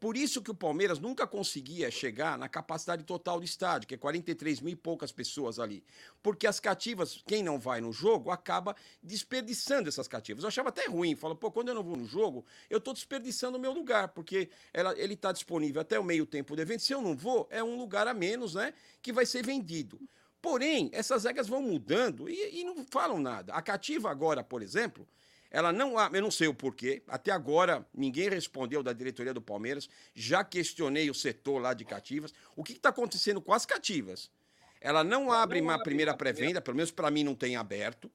Por 0.02 0.18
isso 0.18 0.42
que 0.42 0.50
o 0.50 0.56
Palmeiras 0.56 0.98
nunca 0.98 1.28
conseguia 1.28 1.92
chegar 1.92 2.36
na 2.36 2.50
capacidade 2.50 3.04
total 3.04 3.38
do 3.38 3.46
estádio, 3.46 3.88
que 3.88 3.94
é 3.94 3.98
43 4.00 4.60
mil 4.60 4.74
e 4.74 4.76
poucas 4.76 5.12
pessoas 5.12 5.60
ali. 5.60 5.84
Porque 6.24 6.48
as 6.48 6.60
cativas, 6.60 7.22
quem 7.28 7.44
não 7.44 7.60
vai 7.60 7.82
no 7.82 7.94
jogo, 7.94 8.32
acaba 8.32 8.76
desperdiçando 9.04 9.88
essas 9.88 10.08
cativas. 10.08 10.44
Eu 10.44 10.48
achava 10.48 10.70
até 10.70 10.88
ruim. 10.88 11.16
Fala, 11.16 11.36
pô, 11.36 11.52
quando 11.52 11.68
eu 11.68 11.76
não 11.76 11.84
vou 11.84 11.96
no 11.96 12.08
jogo, 12.08 12.44
eu 12.68 12.80
estou 12.80 12.96
desperdiçando 12.96 13.60
o 13.60 13.62
meu 13.62 13.72
lugar, 13.72 14.08
porque 14.08 14.50
ela, 14.74 14.98
ele 14.98 15.14
está 15.14 15.32
disponível 15.32 15.80
até 15.80 16.00
o 16.00 16.04
meio 16.04 16.26
tempo 16.26 16.56
do 16.56 16.62
evento. 16.64 16.82
Se 16.82 16.94
eu 16.94 17.02
não 17.04 17.16
vou, 17.16 17.48
é 17.52 17.64
um 17.64 17.78
lugar 17.78 18.08
a 18.08 18.14
menos, 18.16 18.56
né? 18.56 18.74
Que 19.04 19.14
vai 19.14 19.28
ser 19.28 19.46
vendido. 19.46 20.02
Porém, 20.42 20.90
essas 20.94 21.26
regras 21.26 21.48
vão 21.48 21.62
mudando 21.62 22.28
e, 22.28 22.62
e 22.62 22.64
não 22.64 22.84
falam 22.90 23.20
nada. 23.20 23.54
A 23.54 23.62
cativa 23.62 24.10
agora, 24.10 24.44
por 24.44 24.64
exemplo, 24.64 25.08
ela 25.52 25.74
não 25.74 25.98
abre, 25.98 26.18
eu 26.18 26.24
não 26.24 26.32
sei 26.32 26.48
o 26.48 26.54
porquê, 26.54 27.04
até 27.06 27.30
agora 27.30 27.86
ninguém 27.94 28.30
respondeu 28.30 28.82
da 28.82 28.94
diretoria 28.94 29.34
do 29.34 29.42
Palmeiras, 29.42 29.90
já 30.16 30.46
questionei 30.46 31.10
o 31.10 31.14
setor 31.14 31.60
lá 31.60 31.74
de 31.74 31.84
cativas. 31.84 32.34
O 32.56 32.64
que 32.64 32.72
está 32.72 32.88
acontecendo 32.88 33.42
com 33.42 33.54
as 33.54 33.66
cativas? 33.66 34.32
Ela 34.80 35.04
não 35.04 35.30
abre 35.30 35.60
uma 35.60 35.78
primeira 35.84 36.16
pré-venda, 36.16 36.62
pelo 36.62 36.78
menos 36.78 36.90
para 36.90 37.12
mim 37.12 37.26
não 37.26 37.36
tem 37.36 37.58
aberto. 37.58 38.10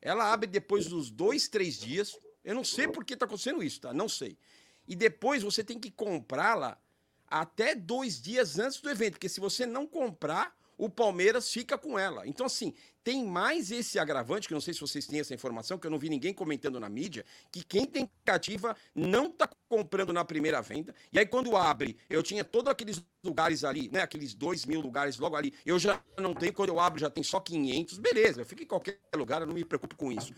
Ela 0.00 0.32
abre 0.32 0.46
depois 0.46 0.86
dos 0.86 1.10
dois, 1.10 1.48
três 1.48 1.78
dias. 1.78 2.16
Eu 2.44 2.54
não 2.54 2.64
sei 2.64 2.86
por 2.86 3.04
que 3.04 3.14
está 3.14 3.26
acontecendo 3.26 3.62
isso, 3.62 3.80
tá? 3.80 3.92
Não 3.92 4.08
sei. 4.08 4.38
E 4.86 4.94
depois 4.94 5.42
você 5.42 5.64
tem 5.64 5.78
que 5.78 5.90
comprá-la 5.90 6.80
até 7.26 7.74
dois 7.74 8.22
dias 8.22 8.58
antes 8.58 8.80
do 8.80 8.88
evento, 8.88 9.14
porque 9.14 9.28
se 9.28 9.40
você 9.40 9.66
não 9.66 9.86
comprar, 9.86 10.56
o 10.78 10.88
Palmeiras 10.88 11.52
fica 11.52 11.76
com 11.76 11.98
ela. 11.98 12.26
Então, 12.26 12.46
assim, 12.46 12.72
tem 13.02 13.24
mais 13.26 13.72
esse 13.72 13.98
agravante, 13.98 14.46
que 14.46 14.54
eu 14.54 14.56
não 14.56 14.60
sei 14.60 14.72
se 14.72 14.80
vocês 14.80 15.06
têm 15.06 15.18
essa 15.18 15.34
informação, 15.34 15.76
que 15.76 15.86
eu 15.86 15.90
não 15.90 15.98
vi 15.98 16.08
ninguém 16.08 16.32
comentando 16.32 16.78
na 16.78 16.88
mídia, 16.88 17.24
que 17.50 17.64
quem 17.64 17.84
tem 17.84 18.08
cativa 18.24 18.76
não 18.94 19.26
está 19.26 19.50
comprando 19.68 20.12
na 20.12 20.24
primeira 20.24 20.62
venda. 20.62 20.94
E 21.12 21.18
aí, 21.18 21.26
quando 21.26 21.56
abre, 21.56 21.98
eu 22.08 22.22
tinha 22.22 22.44
todos 22.44 22.70
aqueles 22.70 23.02
lugares 23.24 23.64
ali, 23.64 23.90
né? 23.90 24.02
Aqueles 24.02 24.34
dois 24.34 24.64
mil 24.64 24.80
lugares 24.80 25.18
logo 25.18 25.34
ali. 25.34 25.52
Eu 25.66 25.78
já 25.78 26.00
não 26.16 26.32
tenho, 26.32 26.52
quando 26.52 26.68
eu 26.68 26.78
abro, 26.78 27.00
já 27.00 27.10
tem 27.10 27.24
só 27.24 27.40
500. 27.40 27.98
Beleza, 27.98 28.40
eu 28.40 28.46
fico 28.46 28.62
em 28.62 28.66
qualquer 28.66 29.00
lugar, 29.16 29.40
eu 29.40 29.46
não 29.48 29.54
me 29.54 29.64
preocupo 29.64 29.96
com 29.96 30.12
isso. 30.12 30.32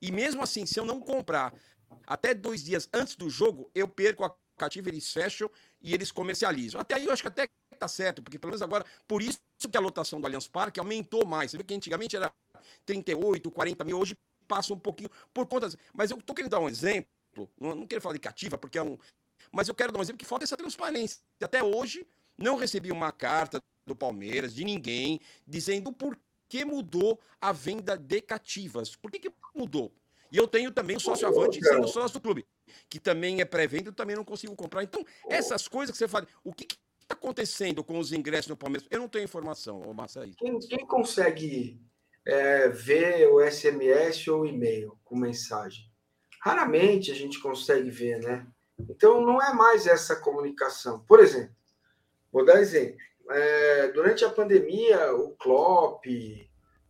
E 0.00 0.12
mesmo 0.12 0.42
assim, 0.42 0.64
se 0.64 0.78
eu 0.78 0.84
não 0.84 1.00
comprar 1.00 1.52
até 2.06 2.32
dois 2.32 2.62
dias 2.62 2.88
antes 2.92 3.16
do 3.16 3.28
jogo, 3.28 3.70
eu 3.74 3.88
perco 3.88 4.24
a 4.24 4.34
cativa, 4.56 4.88
eles 4.88 5.12
fecham 5.12 5.50
e 5.80 5.92
eles 5.94 6.12
comercializam. 6.12 6.80
Até 6.80 6.94
aí 6.94 7.06
eu 7.06 7.12
acho 7.12 7.22
que 7.22 7.28
até 7.28 7.48
tá 7.80 7.88
certo, 7.88 8.22
porque 8.22 8.38
pelo 8.38 8.50
menos 8.50 8.62
agora, 8.62 8.84
por 9.08 9.22
isso 9.22 9.40
que 9.70 9.76
a 9.76 9.80
lotação 9.80 10.20
do 10.20 10.26
Allianz 10.26 10.46
Parque 10.46 10.78
aumentou 10.78 11.26
mais. 11.26 11.50
Você 11.50 11.56
vê 11.56 11.64
que 11.64 11.74
antigamente 11.74 12.14
era 12.14 12.32
38, 12.84 13.50
40 13.50 13.84
mil, 13.84 13.98
hoje 13.98 14.16
passa 14.46 14.74
um 14.74 14.78
pouquinho 14.78 15.10
por 15.32 15.46
conta. 15.46 15.70
Mas 15.94 16.10
eu 16.10 16.20
tô 16.20 16.34
querendo 16.34 16.50
dar 16.50 16.60
um 16.60 16.68
exemplo, 16.68 17.08
não, 17.58 17.74
não 17.74 17.86
quero 17.86 18.02
falar 18.02 18.14
de 18.14 18.20
cativa, 18.20 18.58
porque 18.58 18.78
é 18.78 18.82
um. 18.82 18.98
Mas 19.50 19.68
eu 19.68 19.74
quero 19.74 19.92
dar 19.92 19.98
um 19.98 20.02
exemplo 20.02 20.18
que 20.18 20.26
falta 20.26 20.44
essa 20.44 20.56
transparência. 20.56 21.20
Até 21.42 21.62
hoje, 21.62 22.06
não 22.36 22.56
recebi 22.56 22.92
uma 22.92 23.10
carta 23.10 23.62
do 23.86 23.96
Palmeiras, 23.96 24.54
de 24.54 24.64
ninguém, 24.64 25.20
dizendo 25.46 25.92
por 25.92 26.18
que 26.48 26.64
mudou 26.64 27.18
a 27.40 27.52
venda 27.52 27.96
de 27.96 28.20
cativas. 28.20 28.94
Por 28.94 29.10
que, 29.10 29.20
que 29.20 29.32
mudou? 29.54 29.92
E 30.32 30.36
eu 30.36 30.46
tenho 30.46 30.70
também 30.70 30.96
o 30.96 31.00
sócio 31.00 31.26
avante 31.26 31.60
sendo 31.64 31.88
sócio 31.88 32.18
do 32.18 32.20
clube, 32.20 32.46
que 32.88 33.00
também 33.00 33.40
é 33.40 33.44
pré-venda, 33.44 33.88
eu 33.88 33.92
também 33.92 34.14
não 34.14 34.24
consigo 34.24 34.54
comprar. 34.54 34.82
Então, 34.82 35.04
essas 35.28 35.66
coisas 35.66 35.92
que 35.92 35.98
você 35.98 36.06
fala, 36.06 36.26
o 36.44 36.52
que 36.52 36.66
está 37.10 37.14
acontecendo 37.14 37.82
com 37.82 37.98
os 37.98 38.12
ingressos 38.12 38.48
no 38.48 38.56
Palmeiras? 38.56 38.86
Eu 38.90 39.00
não 39.00 39.08
tenho 39.08 39.24
informação, 39.24 39.82
ô 39.82 39.92
Massa. 39.92 40.28
Quem, 40.36 40.58
quem 40.60 40.86
consegue 40.86 41.80
é, 42.26 42.68
ver 42.68 43.28
o 43.28 43.40
SMS 43.40 44.28
ou 44.28 44.46
e-mail 44.46 44.96
com 45.04 45.16
mensagem? 45.16 45.84
Raramente 46.40 47.10
a 47.10 47.14
gente 47.14 47.40
consegue 47.40 47.90
ver, 47.90 48.18
né? 48.20 48.46
Então 48.78 49.20
não 49.20 49.42
é 49.42 49.52
mais 49.52 49.86
essa 49.86 50.16
comunicação. 50.16 51.00
Por 51.00 51.20
exemplo, 51.20 51.54
vou 52.32 52.44
dar 52.44 52.60
exemplo. 52.60 52.96
É, 53.30 53.88
durante 53.88 54.24
a 54.24 54.30
pandemia, 54.30 55.14
o 55.14 55.36
Klopp, 55.36 56.04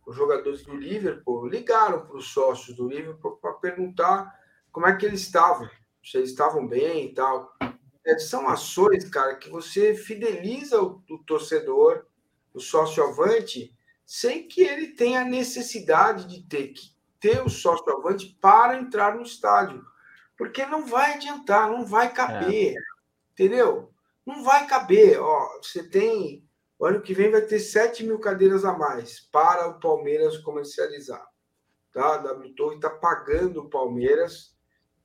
os 0.05 0.15
jogadores 0.15 0.63
do 0.63 0.75
Liverpool 0.75 1.47
ligaram 1.47 2.05
para 2.05 2.15
os 2.15 2.31
sócios 2.31 2.75
do 2.75 2.87
Liverpool 2.87 3.37
para 3.37 3.53
perguntar 3.53 4.39
como 4.71 4.87
é 4.87 4.95
que 4.95 5.05
eles 5.05 5.21
estavam, 5.21 5.69
se 6.03 6.17
eles 6.17 6.29
estavam 6.29 6.65
bem 6.65 7.05
e 7.05 7.13
tal. 7.13 7.53
É, 8.05 8.17
são 8.17 8.49
ações, 8.49 9.09
cara, 9.09 9.35
que 9.35 9.49
você 9.49 9.93
fideliza 9.93 10.81
o, 10.81 11.03
o 11.09 11.17
torcedor, 11.19 12.05
o 12.53 12.59
sócio 12.59 13.03
avante, 13.03 13.75
sem 14.05 14.47
que 14.47 14.61
ele 14.61 14.87
tenha 14.87 15.23
necessidade 15.23 16.27
de 16.27 16.43
ter 16.43 16.69
que 16.69 16.91
ter 17.19 17.41
o 17.45 17.49
sócio 17.49 17.89
avante 17.93 18.37
para 18.41 18.77
entrar 18.77 19.15
no 19.15 19.21
estádio. 19.21 19.85
Porque 20.35 20.65
não 20.65 20.85
vai 20.85 21.13
adiantar, 21.13 21.69
não 21.69 21.85
vai 21.85 22.11
caber. 22.11 22.73
É. 22.73 22.79
Entendeu? 23.31 23.93
Não 24.25 24.43
vai 24.43 24.65
caber. 24.65 25.21
Ó, 25.21 25.59
você 25.61 25.83
tem. 25.83 26.43
O 26.79 26.85
ano 26.85 27.01
que 27.01 27.13
vem 27.13 27.29
vai 27.29 27.41
ter 27.41 27.59
7 27.59 28.03
mil 28.03 28.19
cadeiras 28.19 28.65
a 28.65 28.73
mais 28.75 29.19
para 29.19 29.67
o 29.67 29.79
Palmeiras 29.79 30.39
comercializar. 30.39 31.25
Tá? 31.93 32.15
A 32.15 32.17
W 32.17 32.55
Torre 32.55 32.75
está 32.77 32.89
pagando 32.89 33.61
o 33.61 33.69
Palmeiras 33.69 34.55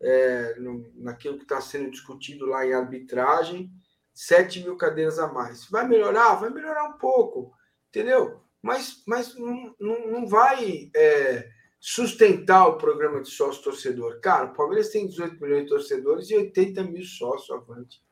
é, 0.00 0.54
no, 0.58 0.90
naquilo 0.94 1.36
que 1.36 1.44
está 1.44 1.60
sendo 1.60 1.90
discutido 1.90 2.46
lá 2.46 2.66
em 2.66 2.72
arbitragem, 2.72 3.70
7 4.14 4.60
mil 4.60 4.76
cadeiras 4.76 5.18
a 5.18 5.26
mais. 5.26 5.66
Vai 5.68 5.86
melhorar? 5.86 6.34
Vai 6.36 6.50
melhorar 6.50 6.84
um 6.84 6.98
pouco, 6.98 7.52
entendeu? 7.88 8.40
Mas, 8.62 9.02
mas 9.06 9.34
não, 9.34 9.74
não, 9.78 10.10
não 10.10 10.26
vai 10.26 10.90
é, 10.96 11.48
sustentar 11.78 12.66
o 12.66 12.78
programa 12.78 13.20
de 13.22 13.30
sócio 13.30 13.62
torcedor. 13.62 14.20
Cara, 14.20 14.46
o 14.46 14.54
Palmeiras 14.54 14.88
tem 14.88 15.06
18 15.06 15.40
milhões 15.40 15.64
de 15.64 15.68
torcedores 15.68 16.30
e 16.30 16.36
80 16.36 16.82
mil 16.84 17.04
sócios 17.04 17.50
avante. 17.50 18.02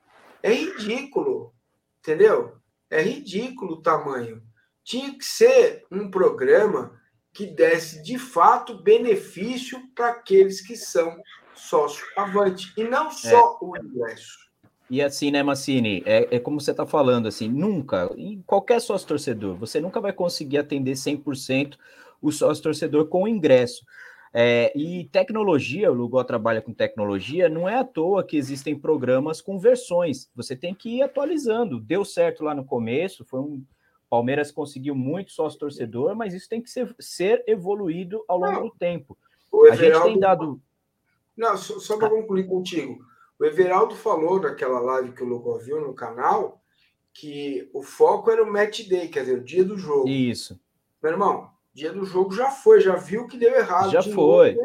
É 0.42 0.52
ridículo, 0.52 1.54
entendeu? 1.98 2.56
É 2.90 3.02
ridículo 3.02 3.74
o 3.74 3.82
tamanho. 3.82 4.42
Tinha 4.84 5.16
que 5.16 5.24
ser 5.24 5.84
um 5.90 6.10
programa 6.10 7.00
que 7.32 7.46
desse 7.46 8.02
de 8.02 8.18
fato 8.18 8.80
benefício 8.80 9.80
para 9.94 10.10
aqueles 10.10 10.60
que 10.60 10.76
são 10.76 11.20
sócio 11.55 12.05
avante, 12.16 12.73
e 12.76 12.84
não 12.84 13.10
só 13.10 13.58
é. 13.60 13.65
o 13.65 13.76
ingresso. 13.76 14.44
E 14.91 15.00
assim, 15.00 15.31
né, 15.31 15.42
Massini, 15.42 16.02
é, 16.05 16.36
é 16.36 16.39
como 16.39 16.60
você 16.60 16.70
está 16.70 16.86
falando, 16.86 17.26
assim, 17.26 17.49
nunca, 17.49 18.10
em 18.16 18.42
qualquer 18.47 18.81
sócio 18.81 19.08
torcedor, 19.08 19.57
você 19.57 19.81
nunca 19.81 20.00
vai 20.00 20.12
conseguir 20.12 20.58
atender 20.58 20.92
100% 20.92 21.76
o 22.20 22.31
sócio 22.31 22.62
torcedor 22.62 23.07
com 23.07 23.24
o 23.24 23.28
ingresso. 23.28 23.84
É, 24.36 24.76
e 24.76 25.05
tecnologia, 25.12 25.92
o 25.92 25.94
Lugol 25.94 26.24
trabalha 26.24 26.60
com 26.60 26.74
tecnologia, 26.74 27.49
não 27.49 27.68
é 27.68 27.76
à 27.76 27.84
toa 27.84 28.24
que 28.24 28.36
existem 28.36 28.76
programas 28.76 29.41
com 29.41 29.60
versões. 29.60 30.28
Você 30.34 30.57
tem 30.57 30.74
que 30.74 30.97
ir 30.97 31.02
atualizando. 31.02 31.78
Deu 31.78 32.05
certo 32.05 32.42
lá 32.42 32.52
no 32.52 32.65
começo, 32.65 33.24
foi 33.24 33.39
um. 33.39 33.65
Palmeiras 34.10 34.50
conseguiu 34.50 34.94
muito 34.94 35.33
sócio 35.33 35.58
torcedor, 35.58 36.15
mas 36.15 36.34
isso 36.34 36.49
tem 36.49 36.60
que 36.60 36.68
ser, 36.68 36.94
ser 37.00 37.42
evoluído 37.47 38.24
ao 38.28 38.39
longo 38.39 38.52
não, 38.52 38.62
do 38.68 38.70
tempo. 38.70 39.16
A 39.70 39.76
gente 39.76 40.02
tem 40.02 40.18
dado. 40.18 40.60
Não, 41.36 41.56
só, 41.56 41.78
só 41.78 41.96
para 41.96 42.10
concluir 42.10 42.46
contigo. 42.46 43.04
O 43.38 43.44
Everaldo 43.44 43.94
falou 43.96 44.40
naquela 44.40 44.78
live 44.80 45.12
que 45.12 45.22
o 45.22 45.26
Logo 45.26 45.58
viu 45.58 45.80
no 45.80 45.94
canal 45.94 46.60
que 47.12 47.68
o 47.72 47.82
foco 47.82 48.30
era 48.30 48.42
o 48.42 48.52
match 48.52 48.88
day, 48.88 49.08
quer 49.08 49.20
dizer, 49.20 49.38
o 49.38 49.44
dia 49.44 49.64
do 49.64 49.78
jogo. 49.78 50.08
Isso. 50.08 50.60
Meu 51.02 51.12
irmão, 51.12 51.48
dia 51.72 51.92
do 51.92 52.04
jogo 52.04 52.34
já 52.34 52.50
foi, 52.50 52.80
já 52.80 52.96
viu 52.96 53.26
que 53.26 53.38
deu 53.38 53.54
errado. 53.54 53.90
Já 53.90 54.02
foi. 54.02 54.58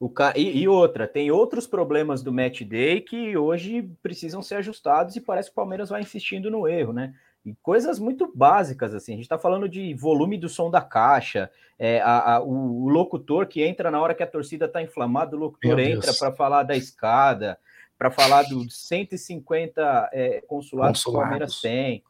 O 0.00 0.08
ca... 0.08 0.32
E, 0.36 0.58
e, 0.58 0.68
outra, 0.68 1.06
tem 1.06 1.30
outros 1.30 1.66
problemas 1.66 2.22
do 2.22 2.32
match 2.32 2.62
day 2.62 3.00
que 3.00 3.36
hoje 3.36 3.90
precisam 4.02 4.40
ser 4.40 4.56
ajustados 4.56 5.16
e 5.16 5.20
parece 5.20 5.48
que 5.48 5.52
o 5.52 5.56
Palmeiras 5.56 5.90
vai 5.90 6.00
insistindo 6.00 6.50
no 6.50 6.66
erro, 6.66 6.92
né? 6.92 7.14
E 7.44 7.54
coisas 7.62 7.98
muito 7.98 8.30
básicas, 8.34 8.94
assim. 8.94 9.12
A 9.12 9.16
gente 9.16 9.24
está 9.24 9.38
falando 9.38 9.68
de 9.68 9.94
volume 9.94 10.36
do 10.36 10.48
som 10.48 10.70
da 10.70 10.80
caixa, 10.80 11.50
é, 11.78 12.00
a, 12.00 12.34
a, 12.34 12.40
o, 12.40 12.84
o, 12.84 12.88
locutor 12.88 13.46
que 13.46 13.62
entra 13.62 13.90
na 13.90 14.00
hora 14.00 14.14
que 14.14 14.22
a 14.22 14.26
torcida 14.26 14.66
está 14.66 14.82
inflamada, 14.82 15.36
o 15.36 15.38
locutor 15.38 15.78
entra 15.78 16.12
para 16.14 16.32
falar 16.32 16.64
da 16.64 16.76
escada, 16.76 17.58
para 17.96 18.10
falar 18.10 18.42
dos 18.42 18.76
150 18.86 20.10
é, 20.12 20.40
consulados, 20.42 21.02
consulados 21.02 21.04
que 21.04 21.10
o 21.10 21.12
Palmeiras 21.12 21.60
tem. 21.60 22.02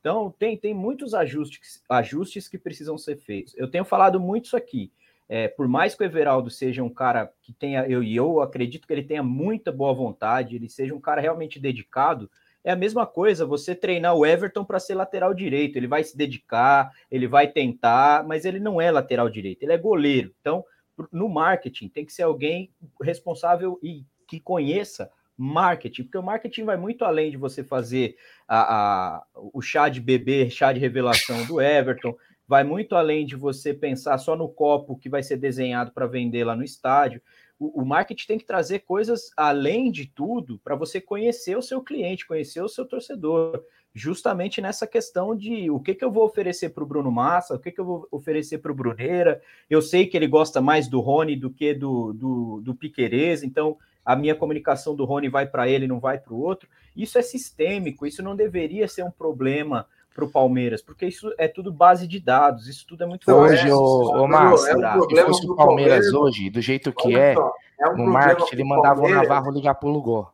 Então, 0.00 0.32
tem, 0.38 0.56
tem 0.56 0.72
muitos 0.72 1.14
ajustes, 1.14 1.82
ajustes 1.88 2.48
que 2.48 2.56
precisam 2.56 2.96
ser 2.96 3.16
feitos. 3.16 3.54
Eu 3.56 3.68
tenho 3.68 3.84
falado 3.84 4.20
muito 4.20 4.44
isso 4.44 4.56
aqui. 4.56 4.92
É, 5.28 5.48
por 5.48 5.66
mais 5.66 5.94
que 5.94 6.04
o 6.04 6.06
Everaldo 6.06 6.48
seja 6.50 6.82
um 6.82 6.88
cara 6.88 7.32
que 7.42 7.52
tenha, 7.52 7.84
eu 7.88 8.02
e 8.02 8.14
eu 8.14 8.40
acredito 8.40 8.86
que 8.86 8.92
ele 8.92 9.02
tenha 9.02 9.22
muita 9.22 9.72
boa 9.72 9.92
vontade, 9.92 10.54
ele 10.54 10.68
seja 10.68 10.94
um 10.94 11.00
cara 11.00 11.20
realmente 11.20 11.58
dedicado, 11.58 12.30
é 12.66 12.72
a 12.72 12.76
mesma 12.76 13.06
coisa 13.06 13.46
você 13.46 13.76
treinar 13.76 14.16
o 14.16 14.26
Everton 14.26 14.64
para 14.64 14.80
ser 14.80 14.96
lateral 14.96 15.32
direito. 15.32 15.76
Ele 15.76 15.86
vai 15.86 16.02
se 16.02 16.16
dedicar, 16.16 16.90
ele 17.08 17.28
vai 17.28 17.46
tentar, 17.46 18.26
mas 18.26 18.44
ele 18.44 18.58
não 18.58 18.80
é 18.80 18.90
lateral 18.90 19.30
direito, 19.30 19.62
ele 19.62 19.72
é 19.72 19.78
goleiro. 19.78 20.34
Então, 20.40 20.64
no 21.12 21.28
marketing, 21.28 21.88
tem 21.88 22.04
que 22.04 22.12
ser 22.12 22.24
alguém 22.24 22.72
responsável 23.00 23.78
e 23.80 24.04
que 24.26 24.40
conheça 24.40 25.08
marketing, 25.36 26.02
porque 26.02 26.18
o 26.18 26.22
marketing 26.24 26.64
vai 26.64 26.76
muito 26.76 27.04
além 27.04 27.30
de 27.30 27.36
você 27.36 27.62
fazer 27.62 28.16
a, 28.48 28.74
a, 28.74 29.26
o 29.52 29.62
chá 29.62 29.88
de 29.88 30.00
bebê, 30.00 30.50
chá 30.50 30.72
de 30.72 30.80
revelação 30.80 31.46
do 31.46 31.60
Everton, 31.60 32.16
vai 32.48 32.64
muito 32.64 32.96
além 32.96 33.24
de 33.24 33.36
você 33.36 33.72
pensar 33.72 34.18
só 34.18 34.34
no 34.34 34.48
copo 34.48 34.98
que 34.98 35.08
vai 35.08 35.22
ser 35.22 35.36
desenhado 35.36 35.92
para 35.92 36.06
vender 36.06 36.42
lá 36.42 36.56
no 36.56 36.64
estádio 36.64 37.22
o, 37.58 37.82
o 37.82 37.84
marketing 37.84 38.26
tem 38.26 38.38
que 38.38 38.44
trazer 38.44 38.80
coisas 38.80 39.30
além 39.36 39.90
de 39.90 40.06
tudo 40.06 40.58
para 40.62 40.76
você 40.76 41.00
conhecer 41.00 41.56
o 41.56 41.62
seu 41.62 41.82
cliente, 41.82 42.26
conhecer 42.26 42.60
o 42.60 42.68
seu 42.68 42.84
torcedor, 42.84 43.62
justamente 43.94 44.60
nessa 44.60 44.86
questão 44.86 45.34
de 45.34 45.70
o 45.70 45.80
que, 45.80 45.94
que 45.94 46.04
eu 46.04 46.12
vou 46.12 46.24
oferecer 46.24 46.68
para 46.70 46.84
o 46.84 46.86
Bruno 46.86 47.10
Massa, 47.10 47.54
o 47.54 47.58
que, 47.58 47.72
que 47.72 47.80
eu 47.80 47.84
vou 47.84 48.08
oferecer 48.10 48.58
para 48.58 48.70
o 48.70 48.74
Bruneira. 48.74 49.40
Eu 49.70 49.80
sei 49.80 50.06
que 50.06 50.16
ele 50.16 50.26
gosta 50.26 50.60
mais 50.60 50.86
do 50.86 51.00
Rony 51.00 51.34
do 51.34 51.50
que 51.50 51.72
do, 51.72 52.12
do, 52.12 52.60
do 52.60 52.74
Piquerez, 52.74 53.42
então 53.42 53.78
a 54.04 54.14
minha 54.14 54.34
comunicação 54.34 54.94
do 54.94 55.04
Rony 55.04 55.28
vai 55.28 55.46
para 55.46 55.68
ele, 55.68 55.88
não 55.88 55.98
vai 55.98 56.18
para 56.18 56.34
o 56.34 56.40
outro. 56.40 56.68
Isso 56.94 57.18
é 57.18 57.22
sistêmico, 57.22 58.06
isso 58.06 58.22
não 58.22 58.36
deveria 58.36 58.86
ser 58.86 59.02
um 59.02 59.10
problema 59.10 59.86
pro 60.16 60.28
Palmeiras, 60.28 60.80
porque 60.82 61.06
isso 61.06 61.30
é 61.38 61.46
tudo 61.46 61.70
base 61.70 62.08
de 62.08 62.18
dados, 62.18 62.66
isso 62.66 62.86
tudo 62.88 63.04
é 63.04 63.06
muito 63.06 63.30
Hoje, 63.30 63.70
ô, 63.70 64.22
ô 64.22 64.26
Márcio, 64.26 64.74
se 65.10 65.22
fosse 65.26 65.46
o 65.46 65.54
Palmeiras 65.54 66.12
hoje, 66.12 66.48
do 66.50 66.60
jeito 66.62 66.90
que 66.92 67.08
Olha 67.08 67.18
é, 67.18 67.34
só, 67.34 67.52
é 67.78 67.84
um 67.86 67.90
no 67.90 67.94
problema 67.96 68.12
marketing 68.12 68.54
ele 68.54 68.64
mandava 68.64 68.94
o 68.94 69.02
Palmeiras. 69.02 69.28
Navarro 69.28 69.50
ligar 69.52 69.74
pro 69.74 69.88
Lugó. 69.90 70.32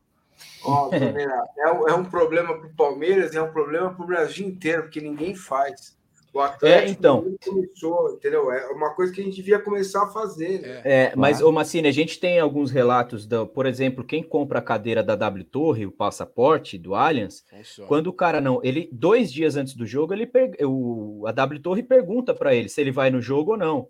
Ó, 0.65 0.89
Bruneira, 0.89 1.43
é, 1.59 1.73
um- 1.73 1.89
é 1.89 1.95
um 1.95 2.05
problema 2.05 2.55
para 2.57 2.67
o 2.69 2.75
Palmeiras, 2.75 3.35
é 3.35 3.43
um 3.43 3.51
problema 3.51 3.93
para 3.93 4.03
o 4.05 4.07
Brasil 4.07 4.47
inteiro, 4.47 4.85
porque 4.85 5.01
ninguém 5.01 5.35
faz. 5.35 5.97
O 6.35 6.41
Atlético 6.41 6.89
É, 6.89 6.91
então. 6.91 7.37
começou, 7.45 8.15
entendeu? 8.15 8.51
É 8.51 8.69
uma 8.73 8.95
coisa 8.95 9.13
que 9.13 9.21
a 9.21 9.25
gente 9.25 9.37
devia 9.37 9.59
começar 9.59 10.05
a 10.05 10.09
fazer. 10.09 10.63
né? 10.63 10.81
É, 10.83 11.13
mas, 11.15 11.43
ô 11.43 11.53
Massini, 11.53 11.89
a 11.89 11.93
gente 11.93 12.19
tem 12.19 12.41
alguns 12.41 12.71
relatos, 12.71 13.27
da, 13.27 13.45
por 13.45 13.67
exemplo, 13.67 14.03
quem 14.03 14.23
compra 14.23 14.59
a 14.61 14.63
cadeira 14.63 15.03
da 15.03 15.15
W 15.15 15.45
Torre, 15.45 15.85
o 15.85 15.93
passaporte 15.93 16.79
do 16.79 16.95
Allianz, 16.95 17.45
Funciona. 17.51 17.87
quando 17.87 18.07
o 18.07 18.13
cara 18.15 18.41
não, 18.41 18.61
ele 18.65 18.89
dois 18.91 19.31
dias 19.31 19.57
antes 19.57 19.75
do 19.75 19.85
jogo, 19.85 20.15
ele 20.15 20.27
per- 20.27 20.57
o, 20.63 21.25
a 21.27 21.33
W 21.33 21.61
Torre 21.61 21.83
pergunta 21.83 22.33
para 22.35 22.55
ele 22.55 22.69
se 22.71 22.81
ele 22.81 22.91
vai 22.91 23.11
no 23.11 23.21
jogo 23.21 23.53
ou 23.53 23.57
não. 23.59 23.89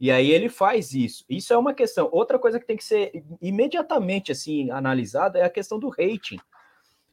E 0.00 0.10
aí 0.12 0.30
ele 0.30 0.48
faz 0.48 0.92
isso. 0.92 1.24
Isso 1.28 1.52
é 1.52 1.56
uma 1.58 1.74
questão. 1.74 2.08
Outra 2.12 2.38
coisa 2.38 2.60
que 2.60 2.66
tem 2.66 2.76
que 2.76 2.84
ser 2.84 3.10
imediatamente 3.40 4.30
assim 4.30 4.70
analisada 4.70 5.38
é 5.38 5.42
a 5.44 5.50
questão 5.50 5.78
do 5.78 5.88
rating. 5.88 6.38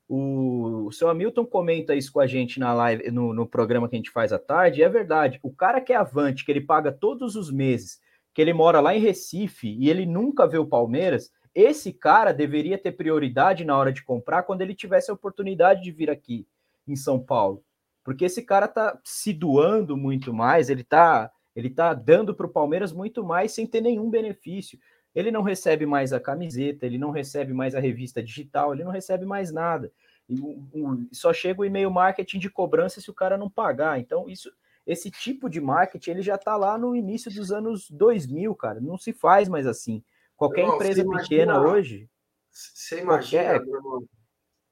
O, 0.08 0.86
o 0.86 0.92
seu 0.92 1.10
Hamilton 1.10 1.46
comenta 1.46 1.96
isso 1.96 2.12
com 2.12 2.20
a 2.20 2.28
gente 2.28 2.60
na 2.60 2.74
live, 2.74 3.10
no, 3.10 3.34
no 3.34 3.48
programa 3.48 3.90
que 3.90 3.96
a 3.96 3.98
gente 3.98 4.12
faz 4.12 4.32
à 4.32 4.38
tarde, 4.38 4.84
é 4.84 4.90
verdade. 4.90 5.40
O 5.42 5.52
cara 5.52 5.82
que 5.82 5.92
é 5.92 5.96
avante, 5.96 6.46
que 6.46 6.52
ele 6.52 6.62
paga 6.62 6.92
todos 6.92 7.36
os 7.36 7.52
meses, 7.52 8.00
que 8.34 8.42
ele 8.42 8.54
mora 8.54 8.80
lá 8.82 8.96
em 8.96 9.00
Recife 9.00 9.76
e 9.80 9.90
ele 9.90 10.06
nunca 10.06 10.46
vê 10.46 10.58
o 10.58 10.68
Palmeiras, 10.68 11.32
esse 11.56 11.94
cara 11.94 12.34
deveria 12.34 12.78
ter 12.78 12.92
prioridade 12.92 13.64
na 13.64 13.78
hora 13.78 13.92
de 13.92 14.04
comprar 14.04 14.44
quando 14.44 14.62
ele 14.62 14.76
tivesse 14.76 15.10
a 15.10 15.14
oportunidade 15.14 15.82
de 15.82 15.92
vir 15.92 16.10
aqui 16.10 16.46
em 16.86 16.96
São 16.98 17.18
Paulo. 17.18 17.64
Porque 18.04 18.26
esse 18.26 18.44
cara 18.44 18.68
tá 18.68 19.00
se 19.04 19.34
doando 19.34 19.96
muito 19.98 20.34
mais, 20.34 20.70
ele 20.70 20.84
tá, 20.84 21.32
ele 21.56 21.70
tá 21.70 21.94
dando 21.94 22.36
para 22.36 22.46
o 22.46 22.52
Palmeiras 22.52 22.92
muito 22.92 23.24
mais 23.24 23.54
sem 23.54 23.66
ter 23.66 23.82
nenhum 23.82 24.10
benefício. 24.10 24.78
Ele 25.16 25.32
não 25.32 25.42
recebe 25.42 25.86
mais 25.86 26.12
a 26.12 26.20
camiseta, 26.20 26.86
ele 26.86 26.98
não 26.98 27.10
recebe 27.10 27.54
mais 27.54 27.74
a 27.74 27.80
revista 27.80 28.22
digital, 28.22 28.74
ele 28.74 28.84
não 28.84 28.92
recebe 28.92 29.26
mais 29.26 29.52
nada. 29.52 29.92
E 30.28 30.40
o- 30.40 31.08
só 31.12 31.32
chega 31.32 31.62
o 31.62 31.66
e-mail 31.66 31.90
marketing 31.90 32.40
de 32.40 32.50
cobrança 32.50 33.00
se 33.00 33.10
o 33.10 33.14
cara 33.14 33.38
não 33.38 33.50
pagar. 33.50 34.00
Então, 34.00 34.28
isso, 34.28 34.52
esse 34.86 35.10
tipo 35.10 35.50
de 35.50 35.62
marketing 35.62 36.12
ele 36.12 36.22
já 36.22 36.36
está 36.36 36.58
lá 36.58 36.78
no 36.78 36.96
início 36.96 37.32
dos 37.34 37.52
anos 37.52 37.90
2000, 37.90 38.54
cara. 38.56 38.80
Não 38.82 38.98
se 38.98 39.14
faz 39.14 39.48
mais 39.48 39.66
assim. 39.66 40.04
Qualquer 40.36 40.66
empresa 40.76 41.04
pequena 41.04 41.54
imagina- 41.54 41.62
hoje. 41.62 42.10
Você 42.52 43.02
imagina, 43.02 43.44
Qualquer- 43.44 43.66
meu 43.66 43.76
irmão, 43.78 44.04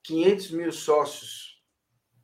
500 0.04 0.52
mil 0.52 0.72
sócios. 0.72 1.62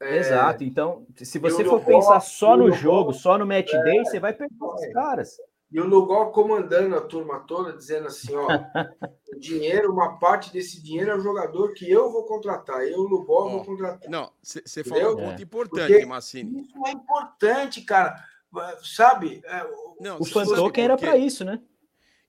é, 0.01 0.17
Exato. 0.17 0.63
Então, 0.63 1.05
se 1.15 1.37
você 1.39 1.63
for 1.65 1.79
pensar 1.85 2.19
só 2.21 2.55
no 2.57 2.71
jogo, 2.71 3.13
só 3.13 3.37
no 3.37 3.45
match 3.45 3.71
day, 3.83 3.99
você 3.99 4.19
vai 4.19 4.33
perder 4.33 4.55
os 4.61 4.87
caras. 4.93 5.37
E 5.71 5.79
o 5.79 5.85
Lugol 5.85 6.31
comandando 6.31 6.95
a 6.95 7.01
turma 7.01 7.39
toda, 7.41 7.73
dizendo 7.73 8.07
assim: 8.07 8.35
ó, 8.35 8.47
o 9.31 9.39
dinheiro, 9.39 9.91
uma 9.93 10.17
parte 10.17 10.51
desse 10.51 10.81
dinheiro 10.81 11.11
é 11.11 11.15
o 11.15 11.19
jogador 11.21 11.73
que 11.73 11.89
eu 11.89 12.11
vou 12.11 12.25
contratar. 12.25 12.81
Eu, 12.87 13.01
Lugol, 13.01 13.51
vou 13.51 13.65
contratar. 13.65 14.09
Não, 14.09 14.31
você 14.41 14.83
falou 14.83 15.13
um 15.13 15.15
ponto 15.17 15.39
É. 15.39 15.43
importante, 15.43 15.91
Porque 15.91 16.05
Massini. 16.05 16.61
Isso 16.61 16.87
é 16.87 16.91
importante, 16.91 17.81
cara. 17.81 18.15
Sabe? 18.81 19.41
É, 19.45 19.67
Não, 19.99 20.15
O 20.15 20.25
você 20.25 20.33
fan 20.33 20.45
sabe 20.45 20.57
token 20.57 20.83
por 20.85 20.91
era 20.91 20.97
para 20.97 21.17
isso, 21.17 21.45
né? 21.45 21.61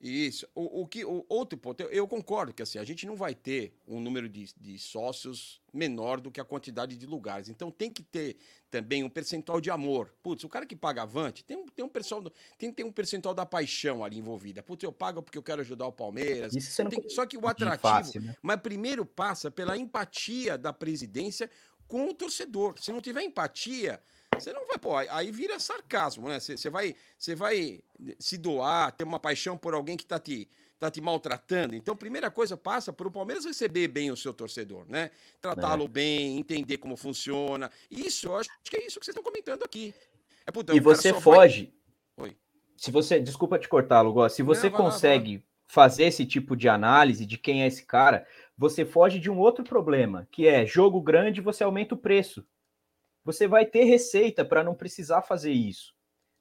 Isso. 0.01 0.49
O, 0.55 0.83
o 0.83 0.87
que, 0.87 1.05
o 1.05 1.27
outro 1.29 1.59
ponto, 1.59 1.83
eu, 1.83 1.91
eu 1.91 2.09
concordo 2.09 2.55
que 2.55 2.63
assim, 2.63 2.79
a 2.79 2.85
gente 2.85 3.05
não 3.07 3.15
vai 3.15 3.35
ter 3.35 3.75
um 3.87 4.01
número 4.01 4.29
de, 4.31 4.49
de 4.59 4.79
sócios 4.79 5.61
menor 5.75 6.21
do 6.21 6.31
que 6.31 6.41
a 6.41 6.45
quantidade 6.45 6.97
de 6.97 7.05
lugares. 7.07 7.49
Então 7.51 7.71
tem 7.71 7.91
que 7.91 8.03
ter 8.03 8.37
também 8.71 9.05
um 9.05 9.11
percentual 9.11 9.61
de 9.61 9.71
amor. 9.71 10.15
Putz, 10.23 10.43
o 10.43 10.49
cara 10.49 10.65
que 10.65 10.75
paga 10.75 11.03
avante 11.03 11.45
tem 11.45 11.57
um, 11.57 11.67
tem 11.67 11.85
um 11.85 11.91
do- 12.23 12.33
tem 12.57 12.71
que 12.71 12.77
ter 12.77 12.85
um 12.85 12.91
percentual 12.93 13.35
da 13.35 13.45
paixão 13.45 14.03
ali 14.03 14.19
envolvida. 14.19 14.63
Putz, 14.63 14.83
eu 14.83 14.93
pago 14.93 15.23
porque 15.23 15.37
eu 15.37 15.43
quero 15.43 15.61
ajudar 15.61 15.87
o 15.87 15.93
Palmeiras. 15.93 16.55
Isso 16.55 16.83
Tem- 16.89 17.09
só 17.11 17.27
que 17.27 17.37
o 17.37 17.47
atrativo, 17.47 17.83
fácil, 17.83 18.23
né? 18.23 18.35
mas 18.41 18.61
primeiro 18.61 19.05
passa 19.05 19.51
pela 19.51 19.77
empatia 19.77 20.57
da 20.57 20.73
presidência 20.73 21.51
com 21.87 22.09
o 22.09 22.15
torcedor. 22.15 22.75
Se 22.79 22.91
não 22.91 23.01
tiver 23.01 23.23
empatia, 23.23 24.01
você 24.41 24.53
não 24.53 24.67
vai, 24.67 24.79
pô, 24.79 24.97
aí- 24.97 25.31
vira 25.31 25.59
sarcasmo, 25.59 26.29
né? 26.29 26.41
Você, 26.41 26.57
você 26.57 26.71
vai, 26.71 26.95
você 27.19 27.35
vai 27.35 27.81
se 28.19 28.37
doar, 28.39 28.93
ter 28.93 29.05
uma 29.05 29.21
paixão 29.21 29.57
por 29.57 29.75
alguém 29.75 29.97
que 29.97 30.05
tá 30.07 30.19
te, 30.19 30.49
tá 30.79 30.91
te 30.91 31.01
maltratando. 31.01 31.75
Então, 31.75 31.95
primeira 31.95 32.31
coisa 32.31 32.57
passa 32.57 32.93
por 32.93 33.07
o 33.07 33.11
Palmeiras 33.11 33.45
receber 33.45 33.89
bem 33.89 34.11
o 34.11 34.17
seu 34.17 34.33
torcedor, 34.33 34.85
né? 34.89 35.11
Tratá-lo 35.41 35.87
bem, 35.87 36.39
entender 36.39 36.79
como 36.79 36.97
funciona. 36.97 37.71
Isso, 37.91 38.27
eu 38.29 38.37
acho 38.37 38.49
que 38.65 38.77
é 38.77 38.87
isso 38.87 38.99
que 38.99 39.05
vocês 39.07 39.15
estão 39.17 39.23
comentando 39.23 39.63
aqui. 39.63 39.95
É, 40.47 40.51
puta, 40.51 40.75
E 40.75 40.81
você 40.81 41.09
só 41.11 41.15
vai- 41.15 41.23
foge. 41.23 41.73
Oi. 42.17 42.37
Se 42.77 42.91
você, 42.91 43.21
desculpa 43.21 43.59
te 43.59 43.69
cortar, 43.69 44.01
Lugó, 44.01 44.29
se 44.29 44.43
você 44.43 44.63
vai 44.63 44.71
lá, 44.71 44.77
vai 44.79 44.87
lá. 44.87 44.93
consegue 44.93 45.45
fazer 45.67 46.05
esse 46.05 46.25
tipo 46.27 46.57
de 46.57 46.69
análise 46.69 47.25
de 47.27 47.37
quem 47.39 47.63
é 47.63 47.67
esse 47.67 47.85
cara, 47.85 48.27
você 48.57 48.85
foge 48.85 49.19
de 49.21 49.31
um 49.31 49.39
outro 49.39 49.63
problema, 49.63 50.27
que 50.33 50.47
é 50.49 50.67
jogo 50.67 51.01
grande, 51.01 51.41
você 51.41 51.63
aumenta 51.63 51.95
o 51.95 51.99
preço. 51.99 52.45
Você 53.25 53.47
vai 53.47 53.67
ter 53.67 53.85
receita 53.85 54.45
para 54.45 54.65
não 54.65 54.75
precisar 54.75 55.23
fazer 55.23 55.53
isso. 55.53 55.93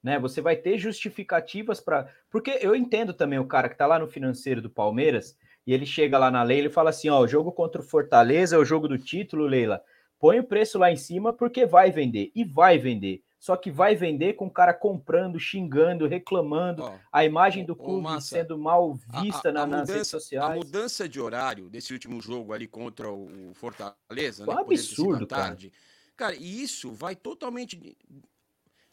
Né? 0.02 0.18
Você 0.20 0.40
vai 0.42 0.56
ter 0.56 0.78
justificativas 0.78 1.80
para. 1.80 2.08
Porque 2.30 2.58
eu 2.62 2.76
entendo 2.76 3.14
também 3.14 3.40
o 3.40 3.46
cara 3.48 3.68
que 3.68 3.76
está 3.76 3.86
lá 3.86 4.00
no 4.00 4.08
financeiro 4.08 4.62
do 4.62 4.70
Palmeiras 4.70 5.36
e 5.68 5.74
ele 5.74 5.86
chega 5.86 6.18
lá 6.18 6.32
na 6.32 6.42
Leila 6.44 6.68
e 6.68 6.72
fala 6.72 6.90
assim: 6.92 7.10
ó, 7.10 7.20
o 7.20 7.28
jogo 7.28 7.52
contra 7.52 7.82
o 7.82 7.84
Fortaleza 7.84 8.56
é 8.56 8.60
o 8.60 8.64
jogo 8.66 8.88
do 8.88 8.98
título, 8.98 9.46
Leila. 9.46 9.82
Põe 10.18 10.40
o 10.40 10.44
preço 10.44 10.78
lá 10.78 10.92
em 10.92 10.96
cima 10.98 11.34
porque 11.34 11.66
vai 11.66 11.92
vender. 11.92 12.32
E 12.36 12.44
vai 12.46 12.78
vender. 12.78 13.22
Só 13.40 13.56
que 13.56 13.72
vai 13.72 13.96
vender 13.96 14.34
com 14.34 14.48
o 14.48 14.52
cara 14.52 14.74
comprando, 14.74 15.40
xingando, 15.40 16.08
reclamando, 16.08 16.84
a 17.10 17.24
imagem 17.24 17.64
do 17.64 17.74
clube 17.74 18.04
Massa, 18.04 18.36
sendo 18.36 18.58
mal 18.58 19.00
a- 19.14 19.22
vista 19.22 19.48
a- 19.48 19.52
na- 19.54 19.62
a 19.64 19.68
nas 19.68 19.80
redes 19.80 19.94
mudança- 19.94 20.18
A 20.18 20.20
sociais. 20.20 20.56
mudança 20.58 21.08
de 21.08 21.22
horário 21.22 21.70
desse 21.70 21.94
último 21.94 22.22
jogo 22.22 22.52
ali 22.52 22.68
contra 22.68 23.10
o 23.10 23.52
Fortaleza, 23.54 24.46
né? 24.46 24.54
um 24.54 24.58
à 24.58 24.62
absurdo, 24.62 25.26
tarde. 25.26 25.70
Cara, 25.70 25.89
e 26.34 26.62
isso 26.62 26.92
vai 26.92 27.16
totalmente 27.16 27.98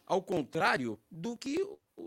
ao 0.06 0.22
contrário 0.22 0.98
do 1.10 1.36
que, 1.36 1.58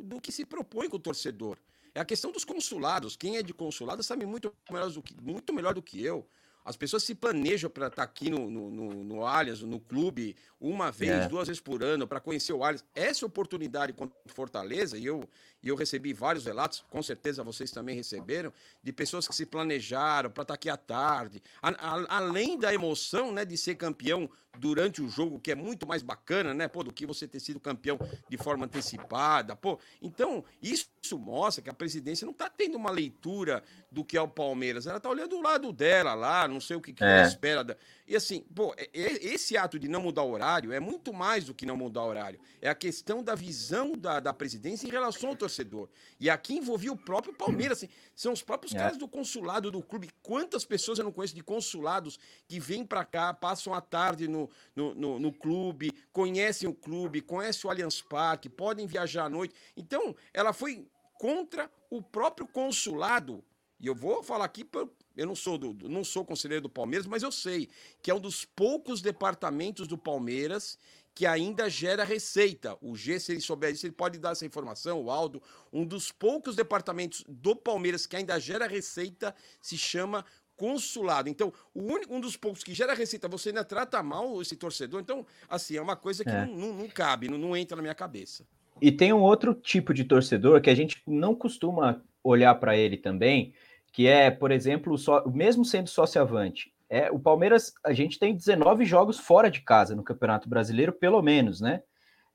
do 0.03 0.21
que 0.21 0.31
se 0.31 0.45
propõe 0.45 0.89
com 0.89 0.97
o 0.97 0.99
torcedor. 0.99 1.57
É 1.93 1.99
a 1.99 2.05
questão 2.05 2.31
dos 2.31 2.45
consulados. 2.45 3.15
Quem 3.15 3.37
é 3.37 3.43
de 3.43 3.53
consulado 3.53 4.01
sabe 4.03 4.25
muito 4.25 4.53
melhor 4.71 4.89
do 4.91 5.01
que, 5.01 5.15
muito 5.21 5.53
melhor 5.53 5.73
do 5.73 5.81
que 5.81 6.03
eu. 6.03 6.27
As 6.63 6.77
pessoas 6.77 7.03
se 7.03 7.15
planejam 7.15 7.69
para 7.69 7.87
estar 7.87 8.03
aqui 8.03 8.29
no, 8.29 8.49
no, 8.49 8.69
no, 8.69 9.03
no 9.03 9.25
Allianz, 9.25 9.61
no 9.61 9.79
clube, 9.79 10.35
uma 10.59 10.91
vez, 10.91 11.11
É. 11.11 11.27
duas 11.27 11.47
vezes 11.47 11.61
por 11.61 11.83
ano, 11.83 12.07
para 12.07 12.19
conhecer 12.19 12.53
o 12.53 12.63
Allianz. 12.63 12.85
Essa 12.93 13.25
oportunidade 13.25 13.91
contra 13.93 14.15
o 14.23 14.29
Fortaleza, 14.29 14.97
e 14.97 15.05
eu, 15.05 15.27
e 15.61 15.67
eu 15.69 15.75
recebi 15.75 16.13
vários 16.13 16.45
relatos, 16.45 16.83
com 16.89 17.01
certeza 17.03 17.43
vocês 17.43 17.71
também 17.71 17.95
receberam, 17.95 18.51
de 18.83 18.93
pessoas 18.93 19.27
que 19.27 19.35
se 19.35 19.45
planejaram 19.45 20.29
para 20.31 20.43
estar 20.43 20.53
aqui 20.53 20.69
à 20.69 20.77
tarde. 20.77 21.41
A- 21.61 21.69
a- 21.69 22.17
além 22.17 22.57
da 22.57 22.73
emoção 22.73 23.31
né, 23.31 23.43
de 23.45 23.57
ser 23.57 23.75
campeão 23.75 24.29
durante 24.57 25.01
o 25.01 25.07
jogo, 25.07 25.39
que 25.39 25.51
é 25.51 25.55
muito 25.55 25.87
mais 25.87 26.01
bacana, 26.01 26.53
né? 26.53 26.67
Pô, 26.67 26.83
do 26.83 26.91
que 26.91 27.05
você 27.05 27.27
ter 27.27 27.39
sido 27.39 27.59
campeão 27.59 27.99
de 28.27 28.37
forma 28.37 28.65
antecipada. 28.65 29.55
Pô, 29.55 29.79
então, 30.01 30.43
isso 30.61 30.89
mostra 31.17 31.61
que 31.63 31.69
a 31.69 31.73
presidência 31.73 32.25
não 32.25 32.31
está 32.31 32.49
tendo 32.49 32.75
uma 32.75 32.89
leitura 32.89 33.63
do 33.91 34.03
que 34.03 34.17
é 34.17 34.21
o 34.21 34.27
Palmeiras. 34.27 34.87
Ela 34.87 34.97
está 34.97 35.07
olhando 35.09 35.37
o 35.37 35.41
lado 35.41 35.71
dela 35.71 36.13
lá, 36.15 36.47
não 36.47 36.59
sei 36.59 36.75
o 36.75 36.81
que, 36.81 36.91
que 36.93 37.03
ela 37.03 37.21
É. 37.21 37.27
espera. 37.27 37.63
da- 37.63 37.75
E 38.09 38.15
assim, 38.15 38.41
pô, 38.55 38.73
é- 38.75 38.89
é- 38.91 39.23
esse 39.33 39.55
ato 39.55 39.77
de 39.77 39.87
não 39.87 40.01
mudar 40.01 40.23
o 40.23 40.31
horário 40.31 40.71
é 40.73 40.79
muito 40.79 41.13
mais 41.13 41.45
do 41.45 41.53
que 41.53 41.63
não 41.63 41.77
mudar 41.77 42.03
o 42.03 42.07
horário. 42.07 42.39
É 42.59 42.67
a 42.67 42.73
questão 42.73 43.23
da 43.23 43.35
visão 43.35 43.91
da, 43.95 44.19
da 44.19 44.33
presidência 44.33 44.87
em 44.87 44.89
relação 44.89 45.29
ao 45.29 45.35
torcedor. 45.35 45.87
E 46.19 46.27
aqui 46.27 46.55
envolvia 46.57 46.91
o 46.91 46.97
próprio 46.97 47.35
Palmeiras. 47.35 47.77
assim, 47.77 47.89
são 48.15 48.33
os 48.33 48.41
próprios 48.41 48.73
É. 48.73 48.79
caras 48.79 48.97
do 48.97 49.07
consulado 49.07 49.69
do 49.69 49.83
clube. 49.83 50.09
Quantas 50.23 50.65
pessoas 50.65 50.97
eu 50.97 51.05
não 51.05 51.11
conheço 51.11 51.35
de 51.35 51.43
consulados 51.43 52.17
que 52.47 52.59
vêm 52.59 52.83
para 52.83 53.05
cá, 53.05 53.31
passam 53.31 53.75
a 53.75 53.79
tarde 53.81 54.27
no, 54.27 54.49
no, 54.75 54.95
no, 54.95 55.19
no 55.19 55.31
clube, 55.31 55.91
conhecem 56.11 56.67
o 56.67 56.73
clube, 56.73 57.21
conhecem 57.21 57.67
o 57.67 57.71
Allianz 57.71 58.01
Parque, 58.01 58.49
podem 58.49 58.87
viajar 58.87 59.25
à 59.25 59.29
noite. 59.29 59.53
Então, 59.77 60.15
ela 60.33 60.51
foi 60.51 60.87
contra 61.13 61.69
o 61.91 62.01
próprio 62.01 62.47
consulado. 62.47 63.43
E 63.79 63.85
eu 63.85 63.93
vou 63.93 64.23
falar 64.23 64.45
aqui, 64.45 64.63
por- 64.65 64.89
eu 65.19 65.27
não 65.27 65.35
sou, 65.35 65.57
do, 65.57 65.87
não 65.89 66.03
sou 66.03 66.23
conselheiro 66.25 66.63
do 66.63 66.69
Palmeiras, 66.69 67.05
mas 67.07 67.21
eu 67.23 67.31
sei 67.31 67.67
que 68.01 68.09
é 68.09 68.13
um 68.15 68.19
dos 68.19 68.45
poucos 68.45 69.01
departamentos 69.01 69.87
do 69.87 69.97
Palmeiras 69.97 70.77
que 71.13 71.25
ainda 71.25 71.69
gera 71.69 72.03
receita. 72.03 72.77
O 72.81 72.95
G, 72.95 73.19
se 73.19 73.33
ele 73.33 73.41
souber 73.41 73.71
disso, 73.73 73.85
ele 73.85 73.93
pode 73.93 74.17
dar 74.17 74.31
essa 74.31 74.45
informação, 74.45 75.01
o 75.03 75.11
Aldo. 75.11 75.41
Um 75.73 75.85
dos 75.85 76.11
poucos 76.11 76.55
departamentos 76.55 77.25
do 77.27 77.55
Palmeiras 77.55 78.05
que 78.05 78.15
ainda 78.15 78.39
gera 78.39 78.67
receita 78.67 79.35
se 79.61 79.77
chama 79.77 80.23
consulado. 80.55 81.29
Então, 81.29 81.51
o 81.73 81.81
único, 81.83 82.13
um 82.13 82.19
dos 82.19 82.35
poucos 82.37 82.63
que 82.63 82.73
gera 82.73 82.93
receita, 82.93 83.27
você 83.27 83.49
ainda 83.49 83.63
trata 83.63 84.01
mal 84.03 84.41
esse 84.41 84.55
torcedor. 84.55 84.99
Então, 85.01 85.25
assim, 85.49 85.75
é 85.77 85.81
uma 85.81 85.95
coisa 85.95 86.23
que 86.23 86.29
É. 86.29 86.45
não, 86.45 86.55
não- 86.55 86.73
não 86.73 86.87
cabe, 86.89 87.29
não, 87.29 87.37
não 87.37 87.55
entra 87.55 87.75
na 87.77 87.81
minha 87.81 87.95
cabeça. 87.95 88.45
E 88.81 88.91
tem 88.91 89.11
um 89.11 89.21
outro 89.21 89.53
tipo 89.53 89.93
de 89.93 90.03
torcedor 90.05 90.61
que 90.61 90.69
a 90.69 90.75
gente 90.75 91.01
não 91.05 91.35
costuma 91.35 92.01
olhar 92.23 92.55
para 92.55 92.77
ele 92.77 92.97
também, 92.97 93.53
que 93.91 94.07
é, 94.07 94.29
por 94.31 94.51
exemplo, 94.51 94.97
só, 94.97 95.23
mesmo 95.27 95.63
sendo 95.65 95.89
sócio-avante, 95.89 96.71
É, 96.91 97.11
o 97.11 97.19
Palmeiras, 97.19 97.71
a 97.85 97.93
gente 97.93 98.17
tem 98.17 98.35
19 98.35 98.83
jogos 98.83 99.19
fora 99.19 99.51
de 99.51 99.61
casa 99.61 99.95
no 99.95 100.03
Campeonato 100.03 100.49
Brasileiro, 100.49 100.91
pelo 100.91 101.21
menos, 101.21 101.61
né? 101.61 101.83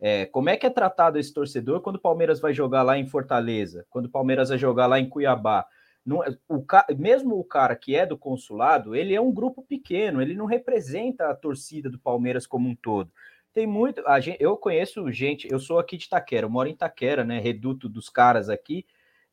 É, 0.00 0.26
como 0.26 0.49
é 0.49 0.57
que 0.57 0.66
é 0.66 0.70
tratado 0.70 1.18
esse 1.18 1.33
torcedor 1.34 1.81
quando 1.81 1.97
o 1.97 2.00
Palmeiras 2.00 2.41
vai 2.41 2.52
jogar 2.55 2.83
lá 2.84 2.97
em 2.99 3.07
Fortaleza, 3.07 3.84
quando 3.91 4.07
o 4.07 4.10
Palmeiras 4.10 4.50
vai 4.50 4.58
jogar 4.58 4.86
lá 4.86 5.00
em 5.00 5.08
Cuiabá? 5.08 5.66
Não, 6.07 6.23
o, 6.49 6.62
ca- 6.62 6.86
mesmo 6.97 7.36
o 7.39 7.44
cara 7.44 7.74
que 7.74 7.97
é 7.97 8.05
do 8.07 8.16
consulado, 8.18 8.94
ele 8.94 9.15
é 9.15 9.20
um 9.20 9.33
grupo 9.33 9.62
pequeno, 9.62 10.20
ele 10.23 10.34
não 10.34 10.47
representa 10.47 11.28
a 11.31 11.34
torcida 11.34 11.89
do 11.91 11.99
Palmeiras 11.99 12.47
como 12.47 12.68
um 12.68 12.76
todo. 12.76 13.10
Tem 13.52 13.66
muito. 13.66 14.02
Gente, 14.20 14.36
eu 14.41 14.57
conheço 14.57 15.10
gente, 15.10 15.49
eu 15.50 15.58
sou 15.58 15.78
aqui 15.78 15.97
de 15.97 16.05
Itaquera, 16.05 16.47
eu 16.47 16.50
moro 16.50 16.68
em 16.68 16.73
Itaquera, 16.73 17.24
né? 17.24 17.39
Reduto 17.41 17.89
dos 17.89 18.08
caras 18.08 18.49
aqui. 18.50 18.84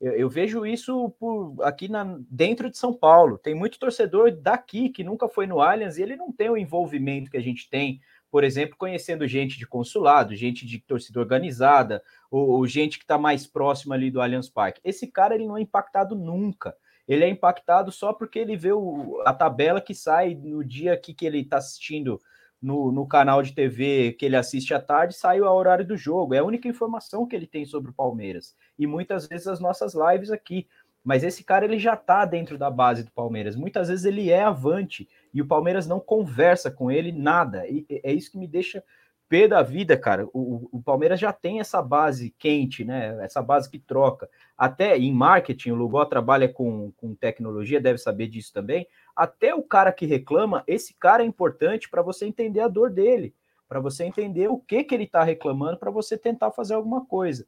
Eu, 0.02 0.14
eu 0.14 0.30
vejo 0.30 0.66
isso 0.66 1.12
por, 1.20 1.56
aqui 1.62 1.88
na, 1.88 2.18
dentro 2.30 2.70
de 2.70 2.78
São 2.78 2.92
Paulo. 2.92 3.38
Tem 3.38 3.54
muito 3.54 3.78
torcedor 3.78 4.32
daqui 4.32 4.90
que 4.90 5.04
nunca 5.04 5.30
foi 5.30 5.46
no 5.46 5.62
Allianz 5.62 5.98
e 5.98 6.02
ele 6.02 6.16
não 6.16 6.32
tem 6.32 6.50
o 6.50 6.58
envolvimento 6.58 7.30
que 7.30 7.38
a 7.38 7.42
gente 7.42 7.70
tem, 7.70 8.02
por 8.32 8.44
exemplo, 8.44 8.76
conhecendo 8.76 9.28
gente 9.28 9.60
de 9.60 9.68
consulado, 9.68 10.36
gente 10.36 10.66
de 10.66 10.80
torcida 10.80 11.20
organizada, 11.20 12.04
ou, 12.32 12.50
ou 12.50 12.66
gente 12.66 12.98
que 12.98 13.04
está 13.04 13.18
mais 13.18 13.46
próxima 13.46 13.94
ali 13.94 14.10
do 14.10 14.20
Allianz 14.20 14.50
Parque. 14.50 14.82
Esse 14.84 15.06
cara 15.06 15.36
ele 15.36 15.46
não 15.46 15.58
é 15.58 15.62
impactado 15.62 16.16
nunca. 16.16 16.76
Ele 17.08 17.24
é 17.24 17.30
impactado 17.30 17.92
só 17.92 18.12
porque 18.12 18.40
ele 18.40 18.56
vê 18.58 18.72
o, 18.72 19.22
a 19.26 19.34
tabela 19.34 19.82
que 19.82 19.94
sai 19.94 20.34
no 20.34 20.64
dia 20.64 20.98
que, 20.98 21.14
que 21.14 21.26
ele 21.26 21.42
está 21.42 21.58
assistindo 21.58 22.20
no, 22.62 22.92
no 22.92 23.08
canal 23.08 23.42
de 23.42 23.54
TV 23.54 24.14
que 24.14 24.26
ele 24.26 24.36
assiste 24.36 24.74
à 24.74 24.80
tarde, 24.80 25.16
sai 25.16 25.42
o 25.42 25.52
horário 25.52 25.86
do 25.86 25.98
jogo. 25.98 26.36
É 26.36 26.38
a 26.38 26.44
única 26.44 26.68
informação 26.68 27.26
que 27.26 27.36
ele 27.36 27.48
tem 27.48 27.66
sobre 27.66 27.90
o 27.90 27.94
Palmeiras. 27.94 28.56
E 28.78 28.86
muitas 28.86 29.28
vezes 29.28 29.48
as 29.48 29.60
nossas 29.60 29.94
lives 29.96 30.30
aqui. 30.30 30.68
Mas 31.04 31.24
esse 31.24 31.44
cara 31.44 31.66
ele 31.66 31.80
já 31.80 31.96
está 31.96 32.24
dentro 32.26 32.60
da 32.60 32.70
base 32.70 33.04
do 33.04 33.12
Palmeiras. 33.12 33.56
Muitas 33.56 33.88
vezes 33.88 34.06
ele 34.06 34.30
é 34.30 34.44
avante 34.44 35.10
e 35.34 35.42
o 35.42 35.48
Palmeiras 35.48 35.88
não 35.88 36.00
conversa 36.00 36.70
com 36.70 36.92
ele 36.92 37.12
nada. 37.12 37.68
E 37.68 37.86
é 37.90 38.14
isso 38.14 38.32
que 38.32 38.38
me 38.38 38.48
deixa 38.48 38.84
pé 39.32 39.48
da 39.48 39.62
vida, 39.62 39.96
cara. 39.96 40.28
O, 40.34 40.68
o 40.74 40.84
Palmeiras 40.84 41.18
já 41.18 41.32
tem 41.32 41.62
essa 41.62 41.82
base 41.82 42.36
quente, 42.38 42.84
né? 42.84 43.18
Essa 43.24 43.42
base 43.42 43.72
que 43.72 43.80
troca. 43.80 44.30
Até 44.58 44.98
em 44.98 45.14
marketing, 45.14 45.72
o 45.72 45.76
Lugó 45.76 46.04
trabalha 46.04 46.50
com, 46.50 46.92
com 46.98 47.16
tecnologia, 47.16 47.80
deve 47.80 47.98
saber 47.98 48.28
disso 48.28 48.52
também. 48.52 48.86
Até 49.16 49.56
o 49.56 49.64
cara 49.64 49.94
que 49.94 50.06
reclama, 50.06 50.66
esse 50.68 50.94
cara 50.96 51.24
é 51.24 51.26
importante 51.26 51.90
para 51.90 52.02
você 52.02 52.26
entender 52.26 52.60
a 52.60 52.68
dor 52.68 52.90
dele, 52.90 53.34
para 53.70 53.80
você 53.80 54.04
entender 54.04 54.50
o 54.50 54.58
que, 54.58 54.84
que 54.84 54.94
ele 54.94 55.06
está 55.06 55.24
reclamando, 55.24 55.78
para 55.78 55.90
você 55.90 56.18
tentar 56.18 56.52
fazer 56.52 56.74
alguma 56.74 57.06
coisa. 57.06 57.48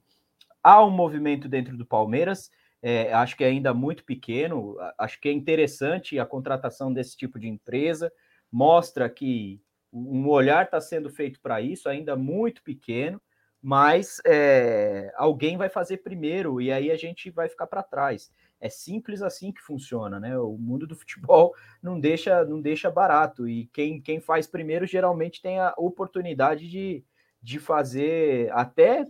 Há 0.63 0.81
um 0.85 0.89
movimento 0.89 1.49
dentro 1.49 1.75
do 1.75 1.85
Palmeiras, 1.85 2.49
é, 2.81 3.11
acho 3.11 3.35
que 3.35 3.43
é 3.43 3.47
ainda 3.47 3.73
muito 3.73 4.05
pequeno, 4.05 4.77
acho 4.97 5.19
que 5.19 5.27
é 5.27 5.33
interessante 5.33 6.17
a 6.17 6.25
contratação 6.25 6.93
desse 6.93 7.17
tipo 7.17 7.37
de 7.37 7.49
empresa, 7.49 8.09
mostra 8.49 9.09
que 9.09 9.61
um 9.93 10.27
olhar 10.27 10.65
está 10.65 10.81
sendo 10.81 11.09
feito 11.09 11.39
para 11.39 11.61
isso, 11.61 11.87
ainda 11.87 12.15
muito 12.15 12.63
pequeno, 12.63 13.21
mas 13.61 14.19
é, 14.25 15.13
alguém 15.15 15.55
vai 15.55 15.69
fazer 15.69 15.97
primeiro 15.97 16.59
e 16.59 16.71
aí 16.71 16.91
a 16.91 16.97
gente 16.97 17.29
vai 17.29 17.47
ficar 17.47 17.67
para 17.67 17.83
trás. 17.83 18.31
É 18.59 18.69
simples 18.69 19.21
assim 19.21 19.51
que 19.51 19.61
funciona, 19.61 20.19
né? 20.19 20.37
O 20.37 20.57
mundo 20.57 20.87
do 20.87 20.95
futebol 20.95 21.53
não 21.81 21.99
deixa, 21.99 22.43
não 22.43 22.61
deixa 22.61 22.89
barato 22.89 23.47
e 23.47 23.67
quem, 23.67 24.01
quem 24.01 24.19
faz 24.19 24.47
primeiro 24.47 24.85
geralmente 24.85 25.41
tem 25.41 25.59
a 25.59 25.73
oportunidade 25.77 26.67
de, 26.67 27.05
de 27.41 27.59
fazer 27.59 28.51
até 28.51 29.05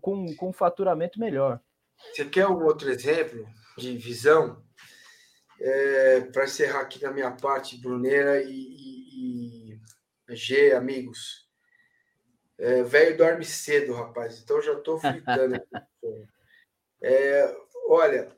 com, 0.00 0.34
com 0.34 0.52
faturamento 0.52 1.20
melhor. 1.20 1.60
Você 2.12 2.24
quer 2.24 2.46
um 2.48 2.64
outro 2.64 2.90
exemplo 2.90 3.46
de 3.78 3.96
visão? 3.96 4.62
É, 5.62 6.22
para 6.22 6.44
encerrar 6.44 6.80
aqui 6.80 7.02
na 7.02 7.12
minha 7.12 7.30
parte, 7.32 7.78
Bruneira 7.78 8.42
e, 8.42 8.48
e, 8.48 9.59
e 9.59 9.59
G, 10.34 10.72
amigos. 10.72 11.48
É, 12.58 12.82
velho 12.82 13.16
dorme 13.16 13.44
cedo, 13.44 13.94
rapaz. 13.94 14.40
Então 14.40 14.60
já 14.60 14.74
estou 14.74 14.98
fritando. 14.98 15.60
É, 17.02 17.56
olha, 17.86 18.30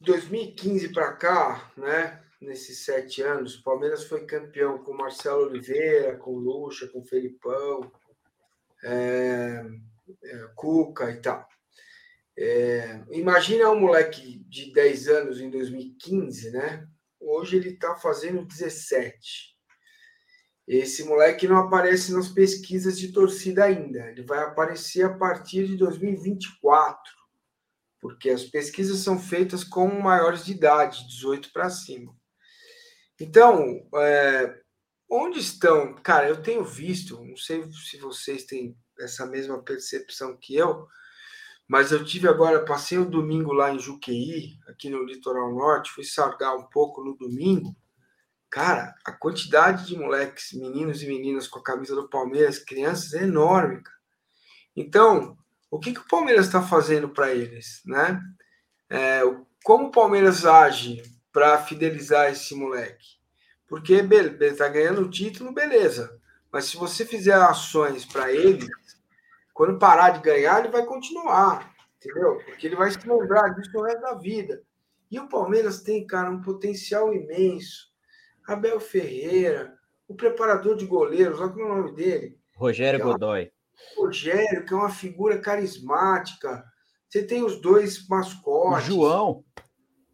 2015 0.00 0.92
para 0.92 1.12
cá, 1.14 1.72
né? 1.76 2.22
Nesses 2.40 2.84
sete 2.84 3.22
anos, 3.22 3.56
o 3.56 3.62
Palmeiras 3.64 4.04
foi 4.04 4.24
campeão 4.24 4.78
com 4.78 4.92
Marcelo 4.92 5.46
Oliveira, 5.46 6.16
com 6.16 6.36
Lucha, 6.36 6.86
com 6.86 7.02
Felipão, 7.02 7.90
é, 8.84 9.64
é, 10.22 10.48
Cuca 10.54 11.10
e 11.10 11.16
tal. 11.20 11.48
É, 12.38 13.02
imagina 13.10 13.70
um 13.70 13.80
moleque 13.80 14.44
de 14.48 14.72
10 14.72 15.08
anos 15.08 15.40
em 15.40 15.50
2015, 15.50 16.50
né? 16.50 16.86
Hoje 17.18 17.56
ele 17.56 17.70
está 17.70 17.96
fazendo 17.96 18.44
17. 18.44 19.55
Esse 20.66 21.04
moleque 21.04 21.46
não 21.46 21.58
aparece 21.58 22.12
nas 22.12 22.28
pesquisas 22.28 22.98
de 22.98 23.12
torcida 23.12 23.64
ainda. 23.64 24.10
Ele 24.10 24.22
vai 24.22 24.40
aparecer 24.40 25.04
a 25.04 25.14
partir 25.14 25.66
de 25.66 25.76
2024, 25.76 26.98
porque 28.00 28.30
as 28.30 28.42
pesquisas 28.42 28.98
são 28.98 29.18
feitas 29.18 29.62
com 29.62 29.86
maiores 30.00 30.44
de 30.44 30.52
idade, 30.52 31.06
18 31.06 31.52
para 31.52 31.70
cima. 31.70 32.12
Então, 33.20 33.86
é, 33.94 34.60
onde 35.08 35.38
estão? 35.38 35.94
Cara, 35.94 36.28
eu 36.28 36.42
tenho 36.42 36.64
visto, 36.64 37.24
não 37.24 37.36
sei 37.36 37.64
se 37.70 37.96
vocês 37.98 38.44
têm 38.44 38.76
essa 38.98 39.24
mesma 39.24 39.62
percepção 39.62 40.36
que 40.36 40.56
eu, 40.56 40.86
mas 41.68 41.92
eu 41.92 42.04
tive 42.04 42.28
agora, 42.28 42.64
passei 42.64 42.98
o 42.98 43.08
domingo 43.08 43.52
lá 43.52 43.72
em 43.72 43.78
Juqueí, 43.78 44.58
aqui 44.68 44.90
no 44.90 45.04
Litoral 45.04 45.52
Norte, 45.54 45.90
fui 45.90 46.04
sargar 46.04 46.56
um 46.56 46.64
pouco 46.64 47.02
no 47.02 47.16
domingo. 47.16 47.74
Cara, 48.50 48.94
a 49.04 49.12
quantidade 49.12 49.86
de 49.86 49.98
moleques, 49.98 50.52
meninos 50.52 51.02
e 51.02 51.06
meninas 51.06 51.46
com 51.48 51.58
a 51.58 51.62
camisa 51.62 51.94
do 51.94 52.08
Palmeiras, 52.08 52.58
crianças, 52.58 53.12
é 53.14 53.22
enorme. 53.24 53.82
Cara. 53.82 53.96
Então, 54.74 55.36
o 55.70 55.78
que, 55.78 55.92
que 55.92 56.00
o 56.00 56.08
Palmeiras 56.08 56.46
está 56.46 56.62
fazendo 56.62 57.08
para 57.08 57.34
eles, 57.34 57.82
né? 57.84 58.20
É, 58.88 59.20
como 59.64 59.88
o 59.88 59.90
Palmeiras 59.90 60.46
age 60.46 61.02
para 61.32 61.58
fidelizar 61.58 62.30
esse 62.30 62.54
moleque? 62.54 63.16
Porque 63.66 63.94
ele 63.94 64.44
está 64.44 64.68
ganhando 64.68 65.02
o 65.02 65.10
título, 65.10 65.52
beleza. 65.52 66.20
Mas 66.52 66.66
se 66.66 66.76
você 66.76 67.04
fizer 67.04 67.34
ações 67.34 68.04
para 68.04 68.32
ele, 68.32 68.66
quando 69.52 69.78
parar 69.78 70.10
de 70.10 70.20
ganhar, 70.20 70.60
ele 70.60 70.70
vai 70.70 70.84
continuar, 70.84 71.74
entendeu? 71.96 72.38
Porque 72.44 72.66
ele 72.66 72.76
vai 72.76 72.90
se 72.90 73.06
lembrar 73.06 73.48
disso 73.50 73.70
o 73.74 73.82
resto 73.82 74.00
da 74.02 74.14
vida. 74.14 74.62
E 75.10 75.18
o 75.18 75.28
Palmeiras 75.28 75.82
tem, 75.82 76.06
cara, 76.06 76.30
um 76.30 76.40
potencial 76.40 77.12
imenso. 77.12 77.85
Abel 78.46 78.78
Ferreira, 78.80 79.76
o 80.08 80.14
preparador 80.14 80.76
de 80.76 80.86
goleiros, 80.86 81.40
olha 81.40 81.50
como 81.50 81.62
é 81.62 81.64
o 81.72 81.76
nome 81.82 81.94
dele. 81.94 82.38
Rogério 82.56 83.00
É 83.00 83.04
uma- 83.04 83.12
Godoy. 83.12 83.50
Rogério, 83.96 84.64
que 84.64 84.72
é 84.72 84.76
uma 84.76 84.88
figura 84.90 85.38
carismática. 85.38 86.64
Você 87.08 87.22
tem 87.24 87.44
os 87.44 87.60
dois 87.60 87.98
O 88.06 88.10
mascotes. 88.10 88.86
João. 88.86 89.44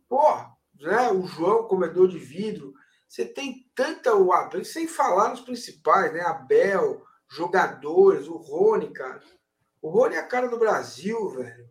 Pô, 0.09 0.35
né? 0.81 1.11
O 1.13 1.27
João, 1.27 1.69
comedor 1.69 2.09
de 2.09 2.19
vidro. 2.19 2.73
Você 3.09 3.25
tem 3.25 3.71
tanta. 3.75 4.15
o 4.17 4.33
Abel, 4.33 4.65
Sem 4.65 4.87
falar 4.89 5.29
nos 5.31 5.41
principais, 5.43 6.13
né? 6.13 6.21
Abel, 6.23 7.03
jogadores, 7.31 8.27
o 8.27 8.37
Rony, 8.37 8.93
cara. 8.93 9.23
O 9.81 9.89
Rony 9.91 10.15
é 10.17 10.19
a 10.19 10.27
cara 10.27 10.49
do 10.49 10.59
Brasil, 10.59 11.31
velho. 11.31 11.67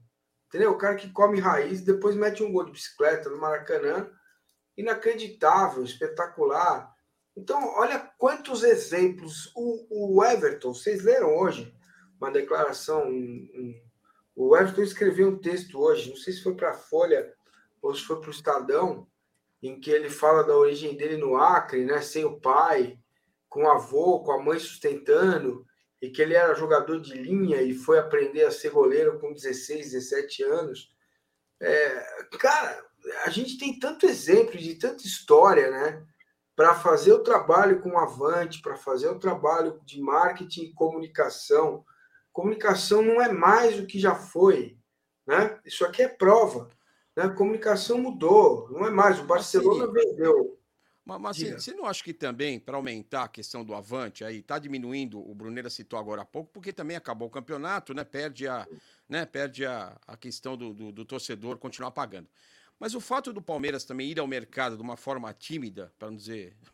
Entendeu? 0.47 0.71
O 0.71 0.77
cara 0.77 0.95
que 0.95 1.09
come 1.11 1.39
raiz, 1.39 1.81
depois 1.81 2.15
mete 2.15 2.43
um 2.43 2.51
gol 2.51 2.65
de 2.65 2.71
bicicleta 2.71 3.29
no 3.29 3.39
Maracanã. 3.39 4.09
Inacreditável, 4.81 5.83
espetacular. 5.83 6.93
Então, 7.35 7.73
olha 7.75 7.99
quantos 8.17 8.63
exemplos. 8.63 9.51
O, 9.55 10.17
o 10.17 10.23
Everton, 10.25 10.73
vocês 10.73 11.03
leram 11.03 11.35
hoje 11.37 11.73
uma 12.19 12.31
declaração. 12.31 13.07
um- 13.07 13.49
um- 13.55 13.81
o 14.35 14.55
Everton 14.57 14.81
escreveu 14.81 15.29
um 15.29 15.37
texto 15.37 15.79
hoje, 15.79 16.09
não 16.09 16.15
sei 16.17 16.33
se 16.33 16.43
foi 16.43 16.55
para 16.55 16.71
a 16.71 16.77
Folha 16.77 17.33
ou 17.81 17.93
se 17.95 18.01
foi 18.03 18.19
para 18.19 18.29
o 18.29 18.31
Estadão, 18.33 19.07
em 19.61 19.79
que 19.79 19.91
ele 19.91 20.09
fala 20.09 20.43
da 20.43 20.55
origem 20.55 20.95
dele 20.95 21.17
no 21.17 21.35
Acre, 21.37 21.85
né, 21.85 22.01
sem 22.01 22.23
o 22.25 22.39
pai, 22.39 22.97
com 23.49 23.63
o 23.63 23.69
avô, 23.69 24.21
com 24.23 24.31
a 24.31 24.41
mãe 24.41 24.57
sustentando, 24.59 25.65
e 26.01 26.09
que 26.09 26.21
ele 26.21 26.33
era 26.33 26.55
jogador 26.55 26.99
de 26.99 27.13
linha 27.13 27.61
e 27.61 27.73
foi 27.73 27.99
aprender 27.99 28.43
a 28.43 28.51
ser 28.51 28.71
goleiro 28.71 29.19
com 29.19 29.33
16, 29.33 29.91
17 29.91 30.43
anos. 30.43 30.95
É, 31.59 32.25
cara, 32.39 32.83
a 33.25 33.29
gente 33.29 33.57
tem 33.57 33.77
tanto 33.79 34.05
exemplo 34.05 34.57
de 34.57 34.75
tanta 34.75 35.05
história, 35.05 35.69
né? 35.69 36.05
Para 36.55 36.75
fazer 36.75 37.13
o 37.13 37.23
trabalho 37.23 37.81
com 37.81 37.91
o 37.91 37.97
Avante, 37.97 38.61
para 38.61 38.75
fazer 38.75 39.07
o 39.07 39.19
trabalho 39.19 39.79
de 39.85 40.01
marketing 40.01 40.63
e 40.63 40.73
comunicação. 40.73 41.83
Comunicação 42.31 43.01
não 43.01 43.21
é 43.21 43.31
mais 43.31 43.79
o 43.79 43.85
que 43.85 43.99
já 43.99 44.15
foi, 44.15 44.77
né? 45.25 45.59
Isso 45.65 45.83
aqui 45.85 46.03
é 46.03 46.07
prova. 46.07 46.69
Né? 47.15 47.23
A 47.23 47.29
comunicação 47.29 47.97
mudou, 47.97 48.69
não 48.69 48.85
é 48.85 48.89
mais. 48.89 49.19
O 49.19 49.25
Barcelona 49.25 49.91
vendeu. 49.91 50.57
Mas, 51.03 51.19
mas 51.19 51.37
você, 51.37 51.53
você 51.53 51.73
não 51.73 51.85
acha 51.85 52.03
que 52.03 52.13
também, 52.13 52.59
para 52.59 52.77
aumentar 52.77 53.23
a 53.23 53.27
questão 53.27 53.65
do 53.65 53.73
avante, 53.73 54.23
aí 54.23 54.37
está 54.37 54.59
diminuindo, 54.59 55.19
o 55.19 55.33
Bruneira 55.33 55.69
citou 55.69 55.97
agora 55.97 56.21
há 56.21 56.25
pouco, 56.25 56.51
porque 56.53 56.71
também 56.71 56.95
acabou 56.95 57.27
o 57.27 57.31
campeonato, 57.31 57.93
né? 57.93 58.03
Perde 58.03 58.47
a, 58.47 58.67
né? 59.09 59.25
Perde 59.25 59.65
a, 59.65 59.97
a 60.05 60.15
questão 60.15 60.55
do, 60.55 60.73
do, 60.73 60.91
do 60.91 61.05
torcedor 61.05 61.57
continuar 61.57 61.91
pagando. 61.91 62.27
Mas 62.81 62.95
o 62.95 62.99
fato 62.99 63.31
do 63.31 63.43
Palmeiras 63.43 63.83
também 63.83 64.09
ir 64.09 64.19
ao 64.19 64.25
mercado 64.25 64.75
de 64.75 64.81
uma 64.81 64.97
forma 64.97 65.31
tímida, 65.31 65.93
para 65.99 66.09
não 66.09 66.17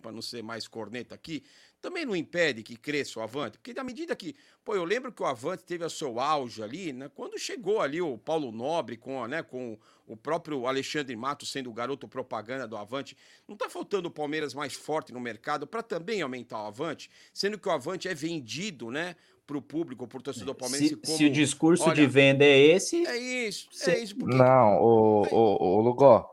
para 0.02 0.10
não 0.14 0.22
ser 0.22 0.42
mais 0.42 0.66
corneta 0.66 1.14
aqui, 1.14 1.44
também 1.82 2.06
não 2.06 2.16
impede 2.16 2.64
que 2.64 2.78
cresça 2.78 3.20
o 3.20 3.22
Avante, 3.22 3.58
porque 3.58 3.74
na 3.74 3.84
medida 3.84 4.16
que, 4.16 4.34
pô, 4.64 4.74
eu 4.74 4.86
lembro 4.86 5.12
que 5.12 5.22
o 5.22 5.26
Avante 5.26 5.66
teve 5.66 5.84
o 5.84 5.90
seu 5.90 6.18
auge 6.18 6.64
ali, 6.64 6.94
né, 6.94 7.12
quando 7.14 7.38
chegou 7.38 7.82
ali 7.82 8.02
o 8.02 8.18
Paulo 8.18 8.54
Nobre 8.54 8.96
com, 8.96 9.28
né, 9.28 9.44
com 9.44 9.78
o 10.08 10.16
próprio 10.16 10.66
Alexandre 10.66 11.14
Matos 11.14 11.52
sendo 11.52 11.70
o 11.70 11.74
garoto 11.74 12.08
propaganda 12.08 12.66
do 12.66 12.78
Avante, 12.78 13.18
não 13.46 13.56
está 13.56 13.70
faltando 13.70 14.08
o 14.08 14.12
Palmeiras 14.12 14.54
mais 14.54 14.74
forte 14.74 15.12
no 15.12 15.20
mercado 15.20 15.68
para 15.68 15.84
também 15.84 16.22
aumentar 16.22 16.64
o 16.64 16.68
Avante, 16.68 17.12
sendo 17.34 17.60
que 17.60 17.68
o 17.68 17.72
Avante 17.72 18.08
é 18.08 18.14
vendido, 18.14 18.90
né, 18.90 19.18
para 19.48 19.58
o 19.58 19.62
público, 19.62 20.06
para 20.06 20.20
o 20.20 20.22
torcedor 20.22 20.54
palmeirense. 20.54 20.96
Se, 20.96 21.02
como, 21.02 21.18
se 21.18 21.26
o 21.26 21.32
discurso 21.32 21.84
olha, 21.86 21.96
de 21.96 22.06
venda 22.06 22.44
é 22.44 22.58
esse. 22.58 23.08
É 23.08 23.18
isso, 23.18 23.70
Cê- 23.72 23.92
é 23.92 24.04
isso. 24.04 24.16
Porque... 24.18 24.36
Não, 24.36 24.82
o, 24.84 25.22
o, 25.32 25.78
o 25.78 25.82
Lugó, 25.82 26.30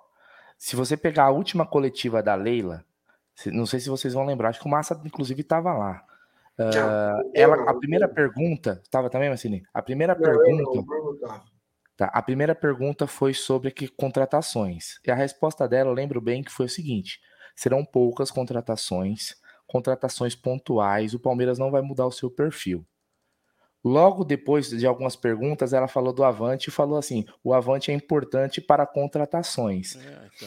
se 0.58 0.74
você 0.74 0.96
pegar 0.96 1.26
a 1.26 1.30
última 1.30 1.64
coletiva 1.64 2.20
da 2.20 2.34
Leila, 2.34 2.84
se- 3.36 3.52
não 3.52 3.64
sei 3.66 3.78
se 3.78 3.88
vocês 3.88 4.12
vão 4.12 4.26
lembrar, 4.26 4.48
acho 4.48 4.60
que 4.60 4.66
o 4.66 4.70
Massa, 4.70 5.00
inclusive, 5.04 5.42
estava 5.42 5.72
lá. 5.72 6.04
Ah, 6.58 7.20
ela, 7.34 7.70
a 7.70 7.74
primeira 7.74 8.08
pergunta, 8.08 8.80
estava 8.82 9.08
também, 9.08 9.30
Massini? 9.30 9.62
A 9.72 9.80
primeira 9.80 10.14
Não, 10.14 10.30
eu 10.48 10.56
não, 10.56 10.84
pergunta. 10.86 11.42
Tá, 11.96 12.06
a 12.06 12.20
primeira 12.22 12.54
pergunta 12.54 13.06
foi 13.06 13.32
sobre 13.32 13.70
que 13.70 13.86
contratações. 13.86 14.98
E 15.06 15.10
a 15.10 15.14
resposta 15.14 15.68
dela, 15.68 15.90
eu 15.90 15.94
lembro 15.94 16.20
bem 16.20 16.42
que 16.42 16.50
foi 16.50 16.66
o 16.66 16.68
seguinte: 16.68 17.20
serão 17.54 17.84
poucas 17.84 18.30
contratações, 18.30 19.34
contratações 19.66 20.34
pontuais, 20.34 21.14
o 21.14 21.20
Palmeiras 21.20 21.58
não 21.58 21.70
vai 21.70 21.82
mudar 21.82 22.06
o 22.06 22.12
seu 22.12 22.28
perfil. 22.30 22.84
Logo 23.84 24.24
depois 24.24 24.70
de 24.70 24.86
algumas 24.86 25.14
perguntas, 25.14 25.74
ela 25.74 25.86
falou 25.86 26.10
do 26.12 26.24
Avante 26.24 26.68
e 26.68 26.72
falou 26.72 26.96
assim: 26.96 27.26
o 27.42 27.52
Avante 27.52 27.90
é 27.90 27.94
importante 27.94 28.60
para 28.60 28.86
contratações. 28.86 29.98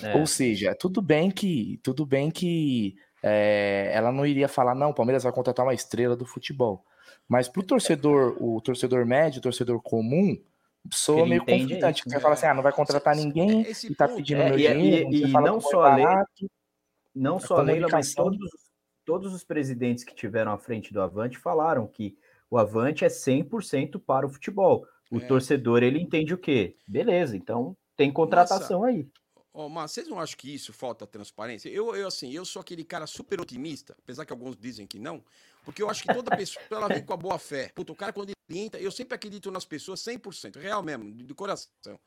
É. 0.03 0.15
Ou 0.17 0.25
seja, 0.25 0.73
tudo 0.73 1.01
bem 1.03 1.29
que 1.29 1.79
tudo 1.83 2.03
bem 2.03 2.31
que 2.31 2.95
é, 3.21 3.91
ela 3.93 4.11
não 4.11 4.25
iria 4.25 4.47
falar, 4.47 4.73
não, 4.73 4.89
o 4.89 4.93
Palmeiras 4.93 5.23
vai 5.23 5.31
contratar 5.31 5.65
uma 5.65 5.73
estrela 5.73 6.15
do 6.15 6.25
futebol. 6.25 6.83
Mas 7.27 7.47
pro 7.47 7.61
torcedor, 7.61 8.35
o 8.41 8.59
torcedor 8.61 9.05
médio, 9.05 9.39
o 9.39 9.41
torcedor 9.43 9.81
comum, 9.81 10.41
soa 10.91 11.19
Ele 11.21 11.29
meio 11.29 11.45
conflitante. 11.45 11.99
isso, 11.99 12.09
Você 12.09 12.15
né? 12.15 12.21
fala 12.21 12.33
assim, 12.33 12.45
ah, 12.47 12.53
não 12.53 12.63
vai 12.63 12.71
contratar 12.71 13.15
ninguém 13.15 13.61
e 13.69 13.93
tá 13.95 14.07
pedindo 14.07 14.41
É, 14.41 14.49
meu 14.49 14.57
e, 14.59 14.67
dinheiro, 14.67 15.13
e- 15.13 15.25
e 15.25 15.31
fala 15.31 15.47
não 15.47 15.59
só 15.61 15.83
a 15.83 15.95
Leila, 15.95 16.09
barato. 16.11 16.51
não 17.13 17.39
só 17.39 17.57
a 17.57 17.61
Leila, 17.61 17.87
mas 17.91 18.13
todos, 18.15 18.49
todos 19.05 19.33
os 19.33 19.43
presidentes 19.43 20.03
que 20.03 20.15
tiveram 20.15 20.53
à 20.53 20.57
frente 20.57 20.93
do 20.93 21.01
Avante 21.01 21.37
falaram 21.37 21.85
que 21.85 22.17
o 22.49 22.57
Avante 22.57 23.03
é 23.05 23.09
100% 23.09 23.99
para 23.99 24.25
o 24.25 24.29
futebol. 24.29 24.85
O 25.11 25.17
É. 25.17 25.27
torcedor, 25.27 25.83
ele 25.83 25.99
entende 25.99 26.33
o 26.33 26.37
quê? 26.37 26.75
Beleza, 26.87 27.35
então 27.35 27.75
tem 27.95 28.11
contratação 28.11 28.83
aí. 28.83 29.07
Ó, 29.53 29.67
mas 29.67 29.91
vocês 29.91 30.07
não 30.07 30.19
acham 30.19 30.37
que 30.37 30.53
isso 30.53 30.71
falta 30.71 31.07
transparência? 31.07 31.67
Eu, 31.69 31.95
eu, 31.95 32.07
assim, 32.07 32.31
eu 32.31 32.45
sou 32.45 32.59
aquele 32.61 32.83
cara 32.83 33.07
super 33.07 33.41
otimista, 33.41 33.95
apesar 34.03 34.23
que 34.23 34.31
alguns 34.31 34.55
dizem 34.55 34.85
que 34.85 34.99
não, 34.99 35.23
porque 35.65 35.81
eu 35.81 35.89
acho 35.89 36.03
que 36.03 36.13
toda 36.13 36.35
pessoa 36.35 36.63
ela 36.69 36.87
vem 36.87 37.03
com 37.03 37.13
a 37.13 37.17
boa 37.17 37.39
fé. 37.39 37.71
Puta, 37.73 37.91
o 37.91 37.95
cara 37.95 38.13
quando 38.13 38.29
ele 38.29 38.59
entra, 38.59 38.79
eu 38.79 38.91
sempre 38.91 39.15
acredito 39.15 39.49
nas 39.49 39.65
pessoas 39.65 39.99
100%, 40.01 40.57
real 40.57 40.83
mesmo, 40.83 41.11
de 41.11 41.33
coração. 41.33 41.99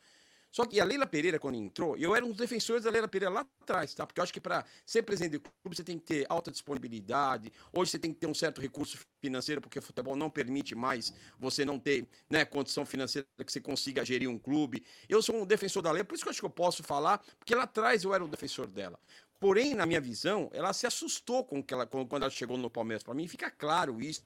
Só 0.50 0.66
que 0.66 0.80
a 0.80 0.84
Leila 0.84 1.06
Pereira, 1.06 1.38
quando 1.38 1.54
entrou, 1.56 1.96
eu 1.96 2.14
era 2.14 2.24
um 2.24 2.28
dos 2.28 2.38
defensores 2.38 2.82
da 2.84 2.90
Leila 2.90 3.06
Pereira 3.06 3.32
lá 3.32 3.46
atrás, 3.62 3.94
tá? 3.94 4.04
Porque 4.04 4.20
eu 4.20 4.24
acho 4.24 4.32
que 4.32 4.40
para 4.40 4.64
ser 4.84 5.02
presidente 5.02 5.32
do 5.32 5.40
clube 5.40 5.76
você 5.76 5.84
tem 5.84 5.98
que 5.98 6.04
ter 6.04 6.26
alta 6.28 6.50
disponibilidade, 6.50 7.52
hoje 7.72 7.92
você 7.92 7.98
tem 7.98 8.12
que 8.12 8.18
ter 8.18 8.26
um 8.26 8.34
certo 8.34 8.60
recurso 8.60 8.98
financeiro, 9.22 9.60
porque 9.60 9.78
o 9.78 9.82
futebol 9.82 10.16
não 10.16 10.28
permite 10.28 10.74
mais 10.74 11.12
você 11.38 11.64
não 11.64 11.78
ter 11.78 12.06
né, 12.28 12.44
condição 12.44 12.84
financeira 12.84 13.26
que 13.44 13.52
você 13.52 13.60
consiga 13.60 14.04
gerir 14.04 14.28
um 14.28 14.38
clube. 14.38 14.84
Eu 15.08 15.22
sou 15.22 15.36
um 15.36 15.46
defensor 15.46 15.82
da 15.82 15.92
Leila, 15.92 16.04
por 16.04 16.14
isso 16.14 16.24
que 16.24 16.28
eu 16.28 16.32
acho 16.32 16.40
que 16.40 16.46
eu 16.46 16.50
posso 16.50 16.82
falar, 16.82 17.18
porque 17.38 17.54
lá 17.54 17.62
atrás 17.62 18.02
eu 18.02 18.12
era 18.12 18.24
o 18.24 18.28
defensor 18.28 18.66
dela. 18.66 18.98
Porém, 19.40 19.74
na 19.74 19.86
minha 19.86 20.02
visão, 20.02 20.50
ela 20.52 20.70
se 20.74 20.86
assustou 20.86 21.42
com 21.42 21.62
que 21.62 21.72
ela, 21.72 21.86
quando 21.86 22.16
ela 22.16 22.30
chegou 22.30 22.58
no 22.58 22.68
Palmeiras. 22.68 23.02
Para 23.02 23.14
mim, 23.14 23.26
fica 23.26 23.50
claro 23.50 23.98
isso. 23.98 24.22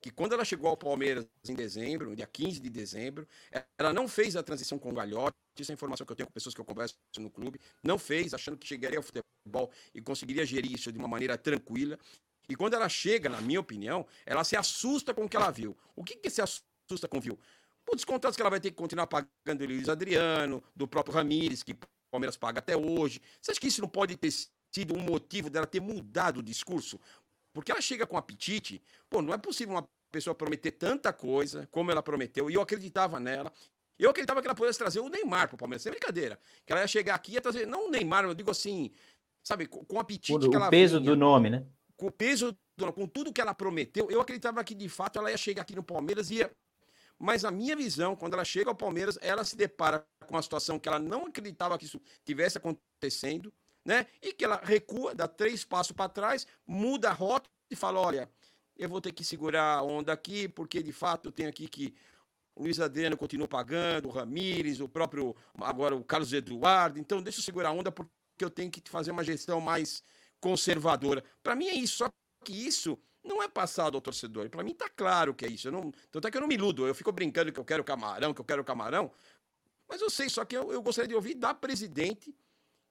Que 0.00 0.10
quando 0.10 0.34
ela 0.34 0.44
chegou 0.44 0.68
ao 0.68 0.76
Palmeiras 0.76 1.26
em 1.48 1.54
dezembro, 1.54 2.14
dia 2.14 2.26
15 2.26 2.60
de 2.60 2.70
dezembro, 2.70 3.26
ela 3.78 3.92
não 3.92 4.06
fez 4.06 4.36
a 4.36 4.42
transição 4.42 4.78
com 4.78 4.90
o 4.90 4.94
Galhote. 4.94 5.36
Isso 5.58 5.72
é 5.72 5.74
informação 5.74 6.06
que 6.06 6.12
eu 6.12 6.16
tenho 6.16 6.26
com 6.26 6.32
pessoas 6.32 6.54
que 6.54 6.60
eu 6.60 6.64
converso 6.64 6.94
no 7.18 7.30
clube. 7.30 7.58
Não 7.82 7.98
fez, 7.98 8.34
achando 8.34 8.56
que 8.56 8.66
chegaria 8.66 8.98
ao 8.98 9.02
futebol 9.02 9.70
e 9.94 10.00
conseguiria 10.00 10.44
gerir 10.44 10.72
isso 10.72 10.92
de 10.92 10.98
uma 10.98 11.08
maneira 11.08 11.36
tranquila. 11.38 11.98
E 12.48 12.54
quando 12.54 12.74
ela 12.74 12.88
chega, 12.88 13.28
na 13.28 13.40
minha 13.40 13.58
opinião, 13.60 14.06
ela 14.24 14.44
se 14.44 14.56
assusta 14.56 15.12
com 15.12 15.24
o 15.24 15.28
que 15.28 15.36
ela 15.36 15.50
viu. 15.50 15.76
O 15.96 16.04
que, 16.04 16.16
que 16.16 16.30
se 16.30 16.40
assusta 16.40 17.08
com 17.08 17.20
viu? 17.20 17.38
Dos 17.92 18.04
contratos 18.04 18.36
que 18.36 18.42
ela 18.42 18.50
vai 18.50 18.60
ter 18.60 18.70
que 18.70 18.76
continuar 18.76 19.06
pagando 19.06 19.58
do 19.58 19.66
Luiz 19.66 19.88
Adriano, 19.88 20.62
do 20.74 20.86
próprio 20.86 21.14
Ramires, 21.14 21.62
que 21.62 21.72
o 21.72 21.78
Palmeiras 22.10 22.36
paga 22.36 22.58
até 22.58 22.76
hoje. 22.76 23.20
Você 23.40 23.52
acha 23.52 23.60
que 23.60 23.68
isso 23.68 23.80
não 23.80 23.88
pode 23.88 24.16
ter 24.16 24.30
sido 24.72 24.94
um 24.94 25.00
motivo 25.00 25.48
dela 25.48 25.66
ter 25.66 25.80
mudado 25.80 26.38
o 26.38 26.42
discurso? 26.42 27.00
Porque 27.56 27.72
ela 27.72 27.80
chega 27.80 28.06
com 28.06 28.18
apetite. 28.18 28.82
Pô, 29.08 29.22
não 29.22 29.32
é 29.32 29.38
possível 29.38 29.74
uma 29.76 29.88
pessoa 30.12 30.34
prometer 30.34 30.72
tanta 30.72 31.10
coisa 31.10 31.66
como 31.70 31.90
ela 31.90 32.02
prometeu, 32.02 32.50
e 32.50 32.54
eu 32.54 32.60
acreditava 32.60 33.18
nela. 33.18 33.50
Eu 33.98 34.10
acreditava 34.10 34.42
que 34.42 34.46
ela 34.46 34.54
pudesse 34.54 34.78
trazer 34.78 35.00
o 35.00 35.08
Neymar 35.08 35.48
pro 35.48 35.56
Palmeiras, 35.56 35.80
sem 35.82 35.90
brincadeira. 35.90 36.38
Que 36.66 36.72
ela 36.74 36.82
ia 36.82 36.86
chegar 36.86 37.14
aqui 37.14 37.32
e 37.32 37.34
ia 37.36 37.40
trazer, 37.40 37.66
não 37.66 37.88
o 37.88 37.90
Neymar, 37.90 38.24
eu 38.26 38.34
digo 38.34 38.50
assim, 38.50 38.90
sabe, 39.42 39.66
com, 39.66 39.82
com 39.86 39.98
apetite 39.98 40.34
ela 40.54 40.66
o 40.66 40.70
peso 40.70 40.98
vinha 41.00 41.10
do 41.10 41.16
nome, 41.16 41.48
né? 41.48 41.66
com 41.96 42.08
o 42.08 42.12
peso, 42.12 42.54
do- 42.76 42.92
com 42.92 43.06
tudo 43.06 43.32
que 43.32 43.40
ela 43.40 43.54
prometeu, 43.54 44.10
eu 44.10 44.20
acreditava 44.20 44.62
que 44.62 44.74
de 44.74 44.86
fato 44.86 45.18
ela 45.18 45.30
ia 45.30 45.38
chegar 45.38 45.62
aqui 45.62 45.74
no 45.74 45.82
Palmeiras 45.82 46.30
e 46.30 46.34
ia. 46.36 46.50
Mas 47.18 47.42
a 47.46 47.50
minha 47.50 47.74
visão, 47.74 48.14
quando 48.14 48.34
ela 48.34 48.44
chega 48.44 48.68
ao 48.68 48.76
Palmeiras, 48.76 49.18
ela 49.22 49.42
se 49.44 49.56
depara 49.56 50.06
com 50.26 50.34
uma 50.34 50.42
situação 50.42 50.78
que 50.78 50.86
ela 50.86 50.98
não 50.98 51.24
acreditava 51.24 51.78
que 51.78 51.86
isso 51.86 51.98
tivesse 52.22 52.58
acontecendo, 52.58 53.50
né? 53.86 54.06
E 54.20 54.32
que 54.32 54.44
ela 54.44 54.60
recua, 54.62 55.14
dá 55.14 55.28
três 55.28 55.64
passos 55.64 55.92
para 55.92 56.08
trás, 56.08 56.44
muda 56.66 57.08
a 57.08 57.12
rota 57.12 57.48
e 57.70 57.76
fala: 57.76 58.00
olha, 58.00 58.28
eu 58.76 58.88
vou 58.88 59.00
ter 59.00 59.12
que 59.12 59.24
segurar 59.24 59.78
a 59.78 59.82
onda 59.82 60.12
aqui, 60.12 60.48
porque 60.48 60.82
de 60.82 60.92
fato 60.92 61.28
eu 61.28 61.32
tenho 61.32 61.48
aqui 61.48 61.68
que 61.68 61.94
o 62.56 62.64
Luiz 62.64 62.80
Adriano 62.80 63.16
continua 63.16 63.46
pagando, 63.46 64.08
o 64.08 64.10
Ramires, 64.10 64.80
o 64.80 64.88
próprio, 64.88 65.36
agora 65.60 65.94
o 65.94 66.02
Carlos 66.02 66.32
Eduardo, 66.32 66.98
então 66.98 67.22
deixa 67.22 67.38
eu 67.38 67.44
segurar 67.44 67.68
a 67.68 67.72
onda 67.72 67.92
porque 67.92 68.10
eu 68.40 68.50
tenho 68.50 68.70
que 68.70 68.82
fazer 68.90 69.12
uma 69.12 69.22
gestão 69.22 69.60
mais 69.60 70.02
conservadora. 70.40 71.22
Para 71.42 71.54
mim 71.54 71.68
é 71.68 71.74
isso, 71.74 71.98
só 71.98 72.10
que 72.44 72.52
isso 72.52 72.98
não 73.22 73.42
é 73.42 73.48
passado 73.48 73.94
ao 73.94 74.00
torcedor. 74.00 74.48
Para 74.50 74.64
mim 74.64 74.74
tá 74.74 74.88
claro 74.88 75.34
que 75.34 75.44
é 75.44 75.48
isso. 75.48 75.68
Eu 75.68 75.72
não, 75.72 75.92
tanto 76.10 76.26
é 76.26 76.30
que 76.30 76.36
eu 76.36 76.40
não 76.40 76.48
me 76.48 76.54
iludo, 76.54 76.88
eu 76.88 76.94
fico 76.94 77.12
brincando 77.12 77.52
que 77.52 77.60
eu 77.60 77.64
quero 77.64 77.84
camarão, 77.84 78.34
que 78.34 78.40
eu 78.40 78.44
quero 78.44 78.64
camarão, 78.64 79.12
mas 79.88 80.00
eu 80.00 80.10
sei, 80.10 80.28
só 80.28 80.44
que 80.44 80.56
eu, 80.56 80.72
eu 80.72 80.82
gostaria 80.82 81.08
de 81.08 81.14
ouvir 81.14 81.34
da 81.34 81.54
presidente 81.54 82.34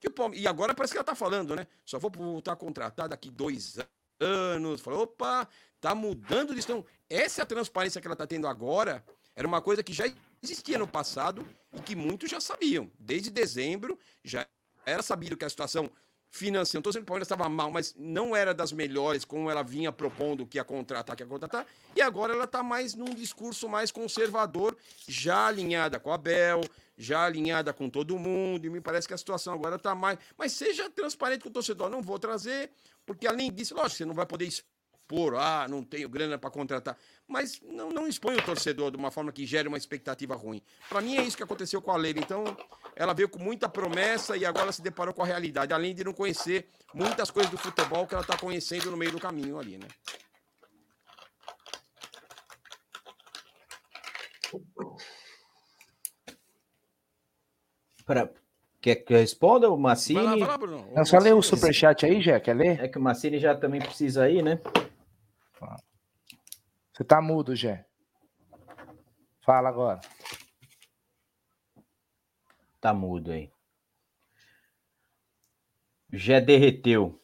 o 0.07 0.33
E 0.33 0.47
agora 0.47 0.73
parece 0.73 0.93
que 0.93 0.97
ela 0.97 1.03
tá 1.03 1.15
falando, 1.15 1.55
né? 1.55 1.67
Só 1.85 1.99
vou 1.99 2.11
voltar 2.11 2.53
a 2.53 2.55
contratar 2.55 3.09
daqui 3.09 3.29
dois 3.29 3.77
anos. 4.19 4.81
Falou, 4.81 5.03
opa, 5.03 5.47
tá 5.79 5.93
mudando 5.93 6.53
de 6.53 6.61
Então, 6.61 6.85
essa 7.09 7.41
é 7.41 7.43
a 7.43 7.45
transparência 7.45 8.01
que 8.01 8.07
ela 8.07 8.15
tá 8.15 8.25
tendo 8.25 8.47
agora. 8.47 9.03
Era 9.35 9.47
uma 9.47 9.61
coisa 9.61 9.83
que 9.83 9.93
já 9.93 10.05
existia 10.41 10.77
no 10.77 10.87
passado 10.87 11.45
e 11.73 11.81
que 11.81 11.95
muitos 11.95 12.29
já 12.29 12.39
sabiam. 12.39 12.89
Desde 12.97 13.29
dezembro 13.29 13.99
já 14.23 14.47
era 14.85 15.01
sabido 15.01 15.35
que 15.35 15.45
a 15.45 15.49
situação 15.49 15.89
financeira, 16.35 16.77
não 16.77 16.81
estou 16.81 16.91
dizendo 16.91 17.03
que 17.03 17.05
o 17.05 17.07
Palmeiras 17.07 17.27
estava 17.27 17.47
mal, 17.47 17.71
mas 17.71 17.95
não 17.97 18.35
era 18.35 18.53
das 18.53 18.73
melhores, 18.73 19.23
como 19.23 19.49
ela 19.49 19.63
vinha 19.63 19.91
propondo 19.91 20.45
que 20.45 20.57
ia 20.57 20.65
contratar, 20.65 21.15
que 21.15 21.23
ia 21.23 21.27
contratar, 21.27 21.65
e 21.95 22.01
agora 22.01 22.33
ela 22.33 22.43
está 22.43 22.61
mais 22.61 22.93
num 22.93 23.15
discurso 23.15 23.69
mais 23.69 23.89
conservador, 23.89 24.75
já 25.07 25.47
alinhada 25.47 25.97
com 25.97 26.11
a 26.11 26.17
Bel, 26.17 26.61
já 26.97 27.23
alinhada 27.23 27.71
com 27.73 27.89
todo 27.89 28.19
mundo, 28.19 28.65
e 28.65 28.69
me 28.69 28.81
parece 28.81 29.07
que 29.07 29.13
a 29.13 29.17
situação 29.17 29.53
agora 29.53 29.77
está 29.77 29.95
mais. 29.95 30.19
Mas 30.37 30.51
seja 30.51 30.89
transparente 30.89 31.41
com 31.43 31.49
o 31.49 31.53
torcedor, 31.53 31.89
não 31.89 32.01
vou 32.01 32.19
trazer, 32.19 32.69
porque 33.05 33.25
além 33.27 33.51
disso, 33.51 33.73
lógico, 33.73 33.97
você 33.97 34.05
não 34.05 34.13
vai 34.13 34.25
poder 34.25 34.45
expor, 35.05 35.35
ah, 35.35 35.67
não 35.69 35.83
tenho 35.83 36.09
grana 36.09 36.37
para 36.37 36.49
contratar, 36.49 36.97
mas 37.27 37.61
não, 37.61 37.89
não 37.89 38.07
expõe 38.07 38.35
o 38.35 38.41
torcedor 38.41 38.89
de 38.89 38.97
uma 38.97 39.11
forma 39.11 39.31
que 39.31 39.45
gere 39.45 39.67
uma 39.67 39.77
expectativa 39.77 40.35
ruim. 40.35 40.61
Para 40.89 41.01
mim 41.01 41.15
é 41.15 41.21
isso 41.21 41.37
que 41.37 41.43
aconteceu 41.43 41.81
com 41.81 41.91
a 41.91 41.97
Leila, 41.97 42.19
então 42.19 42.43
ela 42.95 43.13
veio 43.13 43.29
com 43.29 43.39
muita 43.39 43.69
promessa 43.69 44.35
e 44.35 44.45
agora 44.45 44.71
se 44.71 44.81
deparou 44.81 45.13
com 45.13 45.21
a 45.21 45.25
realidade, 45.25 45.73
além 45.73 45.93
de 45.93 46.03
não 46.03 46.13
conhecer 46.13 46.67
muitas 46.93 47.29
coisas 47.29 47.51
do 47.51 47.57
futebol 47.57 48.07
que 48.07 48.15
ela 48.15 48.23
está 48.23 48.37
conhecendo 48.37 48.89
no 48.89 48.97
meio 48.97 49.11
do 49.11 49.19
caminho 49.19 49.59
ali, 49.59 49.77
né? 49.77 49.87
Pra... 58.05 58.29
Quer 58.81 58.97
que 58.97 59.13
eu 59.15 59.17
responda 59.17 59.67
o 59.67 59.77
Massini? 59.77 60.19
Vai 60.19 60.25
lá, 60.25 60.37
vai 60.37 60.47
lá, 60.47 60.57
Bruno. 60.59 60.87
É 60.95 61.03
só 61.03 61.17
ler 61.17 61.33
o 61.33 61.41
superchat 61.41 62.05
aí, 62.05 62.21
Jé, 62.21 62.39
quer 62.39 62.55
ler? 62.55 62.79
É 62.79 62.87
que 62.87 62.99
o 62.99 63.01
Massini 63.01 63.39
já 63.39 63.55
também 63.55 63.81
precisa 63.81 64.29
ir, 64.29 64.43
né? 64.43 64.59
Você 66.95 67.03
tá 67.03 67.21
mudo, 67.21 67.53
Jé. 67.53 67.85
Fala 69.41 69.67
agora. 69.67 69.99
Tá 72.79 72.93
mudo 72.93 73.31
aí. 73.31 73.51
Já 76.13 76.39
derreteu. 76.39 77.19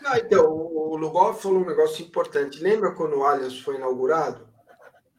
Não, 0.00 0.14
então, 0.14 0.46
o 0.46 0.96
Lugol 0.96 1.34
falou 1.34 1.62
um 1.62 1.66
negócio 1.66 2.04
importante. 2.04 2.62
Lembra 2.62 2.94
quando 2.94 3.16
o 3.16 3.24
Allianz 3.24 3.58
foi 3.58 3.74
inaugurado? 3.74 4.48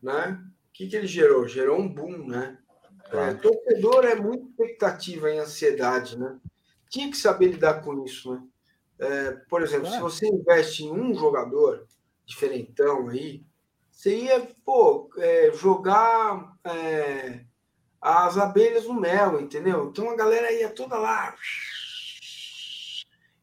Né? 0.02 0.42
O 0.70 0.72
que, 0.72 0.88
que 0.88 0.96
ele 0.96 1.08
gerou? 1.08 1.46
Gerou 1.46 1.78
um 1.78 1.94
boom, 1.94 2.26
né? 2.26 2.58
É, 3.12 3.34
torcedor 3.34 4.06
é 4.06 4.16
muita 4.16 4.46
expectativa 4.46 5.30
e 5.30 5.40
ansiedade, 5.40 6.18
né? 6.18 6.40
Tinha 6.90 7.10
que 7.10 7.18
saber 7.18 7.48
lidar 7.48 7.82
com 7.82 8.06
isso, 8.06 8.34
né? 8.34 8.44
É, 9.00 9.32
por 9.50 9.62
exemplo, 9.62 9.90
se 9.90 10.00
você 10.00 10.26
investe 10.26 10.86
em 10.86 10.92
um 10.92 11.14
jogador 11.14 11.86
diferentão 12.26 13.10
aí, 13.10 13.46
você 13.98 14.16
ia, 14.16 14.48
pô, 14.64 15.10
é, 15.18 15.52
jogar 15.54 16.56
é, 16.64 17.40
as 18.00 18.38
abelhas 18.38 18.86
no 18.86 18.94
mel, 18.94 19.42
entendeu? 19.42 19.86
Então 19.86 20.12
a 20.12 20.16
galera 20.16 20.52
ia 20.52 20.70
toda 20.70 21.00
lá. 21.00 21.36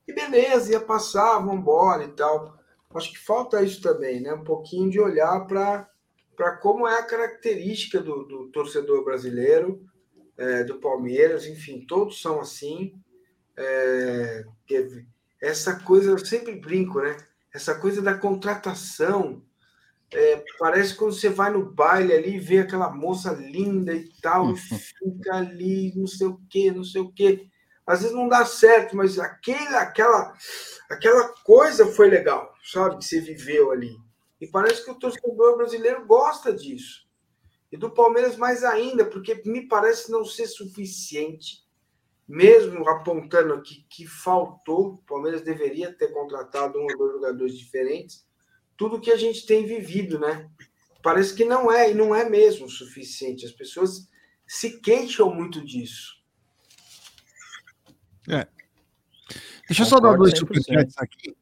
E 0.07 0.12
beleza, 0.12 0.70
ia 0.70 0.81
passar, 0.81 1.41
vambora 1.41 2.05
e 2.05 2.12
tal. 2.12 2.57
Acho 2.94 3.10
que 3.10 3.18
falta 3.18 3.65
isso 3.65 3.83
também, 3.83 4.20
né? 4.20 4.33
Um 4.33 4.44
pouquinho 4.44 4.89
de 4.89 5.00
olhar 5.00 5.44
para 5.44 6.57
como 6.62 6.86
é 6.86 7.00
a 7.00 7.05
característica 7.07 7.99
do, 7.99 8.23
do 8.23 8.49
torcedor 8.52 9.05
brasileiro, 9.05 9.84
é, 10.39 10.62
do 10.62 10.78
Palmeiras, 10.78 11.47
enfim, 11.47 11.84
todos 11.84 12.23
são 12.23 12.41
assim. 12.41 12.94
É, 13.57 14.44
essa 15.42 15.81
coisa, 15.81 16.12
eu 16.12 16.18
sempre 16.24 16.55
brinco, 16.55 17.00
né? 17.00 17.16
Essa 17.52 17.74
coisa 17.74 18.00
da 18.00 18.16
contratação. 18.16 19.42
É, 20.12 20.44
parece 20.58 20.94
quando 20.94 21.12
você 21.12 21.28
vai 21.28 21.50
no 21.50 21.73
baile 21.73 22.12
ali 22.12 22.36
e 22.36 22.41
vê 22.41 22.58
aquela 22.58 22.91
moça 22.91 23.33
linda 23.33 23.92
e 23.92 24.12
tal, 24.20 24.52
e 24.52 24.57
fica 24.58 25.34
ali, 25.34 25.92
não 25.97 26.07
sei 26.07 26.26
o 26.26 26.41
quê, 26.49 26.70
não 26.70 26.84
sei 26.84 27.00
o 27.00 27.12
quê. 27.12 27.49
Às 27.86 28.00
vezes 28.00 28.15
não 28.15 28.28
dá 28.28 28.47
certo, 28.47 28.97
mas 28.97 29.18
aquele, 29.18 29.76
aquela, 29.76 30.33
aquela 30.89 31.28
coisa 31.44 31.86
foi 31.86 32.08
legal, 32.08 32.55
sabe? 32.62 32.99
Que 32.99 33.05
você 33.05 33.20
viveu 33.20 33.70
ali. 33.70 33.94
E 34.41 34.47
parece 34.47 34.84
que 34.84 34.91
o 34.91 34.99
torcedor 34.99 35.57
brasileiro 35.57 36.07
gosta 36.07 36.52
disso. 36.52 37.05
E 37.70 37.76
do 37.76 37.91
Palmeiras 37.91 38.36
mais 38.36 38.62
ainda, 38.65 39.05
porque 39.05 39.42
me 39.44 39.66
parece 39.66 40.10
não 40.10 40.24
ser 40.24 40.47
suficiente 40.47 41.65
mesmo 42.26 42.89
apontando 42.89 43.55
aqui 43.55 43.84
que 43.89 44.07
faltou, 44.07 44.94
o 44.94 44.99
Palmeiras 45.07 45.42
deveria 45.42 45.92
ter 45.92 46.08
contratado 46.08 46.78
um 46.78 46.83
ou 46.83 46.97
dois 46.97 47.12
jogadores 47.12 47.58
diferentes, 47.58 48.26
tudo 48.77 49.01
que 49.01 49.11
a 49.11 49.17
gente 49.17 49.47
tem 49.47 49.67
vivido, 49.67 50.19
né? 50.19 50.49
Parece 51.03 51.35
que 51.35 51.44
não 51.44 51.70
é, 51.70 51.91
e 51.91 51.94
não 51.94 52.15
é 52.15 52.28
mesmo 52.28 52.69
suficiente. 52.69 53.44
As 53.44 53.53
pessoas 53.53 54.09
se 54.47 54.81
queixam 54.81 55.35
muito 55.35 55.65
disso. 55.65 56.15
É. 58.28 58.47
Deixa 59.69 59.83
eu 59.83 59.86
só 59.86 60.01
dar 60.01 60.17
dois 60.17 60.39
superchats 60.39 60.97
aqui. 60.99 61.36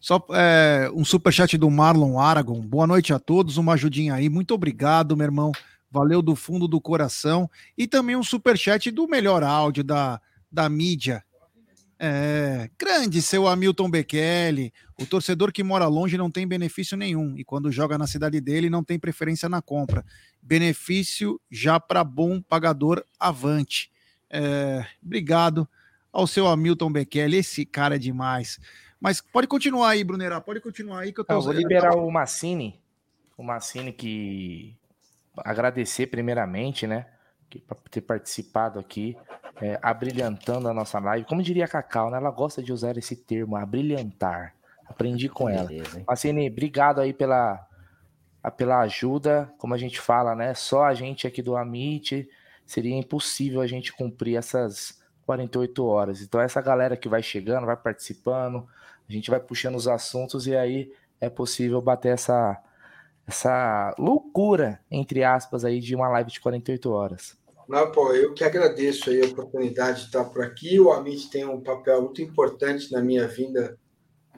Só 0.00 0.24
é, 0.32 0.90
um 0.94 1.04
superchat 1.04 1.58
do 1.58 1.70
Marlon 1.70 2.18
Aragon. 2.18 2.60
Boa 2.60 2.86
noite 2.86 3.12
a 3.12 3.18
todos, 3.18 3.58
uma 3.58 3.74
ajudinha 3.74 4.14
aí. 4.14 4.28
Muito 4.28 4.54
obrigado, 4.54 5.16
meu 5.16 5.26
irmão. 5.26 5.52
Valeu 5.90 6.22
do 6.22 6.34
fundo 6.34 6.66
do 6.66 6.80
coração. 6.80 7.50
E 7.76 7.86
também 7.86 8.16
um 8.16 8.22
superchat 8.22 8.90
do 8.90 9.06
melhor 9.06 9.42
áudio 9.42 9.84
da, 9.84 10.20
da 10.50 10.68
mídia. 10.68 11.22
É, 12.02 12.70
grande 12.78 13.20
seu 13.20 13.46
Hamilton 13.46 13.90
Bekele. 13.90 14.72
O 14.98 15.04
torcedor 15.04 15.52
que 15.52 15.62
mora 15.62 15.86
longe 15.86 16.16
não 16.16 16.30
tem 16.30 16.48
benefício 16.48 16.96
nenhum. 16.96 17.36
E 17.36 17.44
quando 17.44 17.70
joga 17.70 17.98
na 17.98 18.06
cidade 18.06 18.40
dele, 18.40 18.70
não 18.70 18.82
tem 18.82 18.98
preferência 18.98 19.50
na 19.50 19.60
compra. 19.60 20.02
Benefício 20.40 21.38
já 21.50 21.78
para 21.78 22.02
bom 22.02 22.40
pagador 22.40 23.04
avante. 23.18 23.92
É, 24.30 24.86
obrigado 25.04 25.68
ao 26.10 26.26
seu 26.26 26.48
Hamilton 26.48 26.90
Bekele. 26.90 27.36
Esse 27.36 27.66
cara 27.66 27.96
é 27.96 27.98
demais. 27.98 28.58
Mas 28.98 29.20
pode 29.20 29.46
continuar 29.46 29.90
aí, 29.90 30.02
Brunerá. 30.02 30.40
Pode 30.40 30.60
continuar 30.60 31.00
aí 31.00 31.12
que 31.12 31.20
eu 31.20 31.24
tô. 31.24 31.34
Eu 31.34 31.42
vou 31.42 31.52
liberar 31.52 31.94
o 31.96 32.10
Massini. 32.10 32.80
O 33.36 33.42
Massini 33.42 33.92
que 33.92 34.74
agradecer 35.36 36.06
primeiramente, 36.06 36.86
né, 36.86 37.06
por 37.58 37.76
ter 37.90 38.00
participado 38.00 38.78
aqui, 38.78 39.16
é, 39.60 39.78
abrilhantando 39.82 40.68
a 40.68 40.74
nossa 40.74 40.98
live. 40.98 41.26
Como 41.26 41.42
diria 41.42 41.64
a 41.64 41.68
Cacau, 41.68 42.10
né, 42.10 42.16
ela 42.16 42.30
gosta 42.30 42.62
de 42.62 42.72
usar 42.72 42.96
esse 42.96 43.16
termo, 43.16 43.56
abrilhantar. 43.56 44.54
Aprendi 44.86 45.28
com 45.28 45.48
ela. 45.48 45.68
Beleza, 45.68 46.02
Massini, 46.06 46.48
obrigado 46.48 47.00
aí 47.00 47.12
pela, 47.12 47.66
pela 48.56 48.80
ajuda. 48.80 49.52
Como 49.58 49.74
a 49.74 49.78
gente 49.78 50.00
fala, 50.00 50.34
né, 50.34 50.54
só 50.54 50.84
a 50.84 50.94
gente 50.94 51.26
aqui 51.26 51.42
do 51.42 51.56
Amit 51.56 52.28
seria 52.66 52.96
impossível 52.96 53.60
a 53.60 53.66
gente 53.66 53.92
cumprir 53.92 54.36
essas 54.36 55.00
48 55.26 55.84
horas. 55.84 56.22
Então, 56.22 56.40
essa 56.40 56.60
galera 56.60 56.96
que 56.96 57.08
vai 57.08 57.22
chegando, 57.22 57.66
vai 57.66 57.76
participando, 57.76 58.66
a 59.08 59.12
gente 59.12 59.30
vai 59.30 59.40
puxando 59.40 59.74
os 59.74 59.88
assuntos 59.88 60.46
e 60.46 60.56
aí 60.56 60.92
é 61.20 61.28
possível 61.28 61.80
bater 61.80 62.12
essa 62.12 62.60
essa 63.26 63.94
loucura, 63.96 64.80
entre 64.90 65.22
aspas, 65.22 65.64
aí 65.64 65.78
de 65.78 65.94
uma 65.94 66.08
live 66.08 66.30
de 66.32 66.40
48 66.40 66.90
horas. 66.90 67.38
Não, 67.70 68.12
eu 68.16 68.34
que 68.34 68.42
agradeço 68.42 69.10
aí 69.10 69.22
a 69.22 69.28
oportunidade 69.28 70.00
de 70.00 70.06
estar 70.06 70.24
por 70.24 70.42
aqui. 70.42 70.80
O 70.80 70.90
Amit 70.90 71.30
tem 71.30 71.44
um 71.44 71.60
papel 71.60 72.02
muito 72.02 72.20
importante 72.20 72.90
na 72.90 73.00
minha 73.00 73.28
vinda 73.28 73.78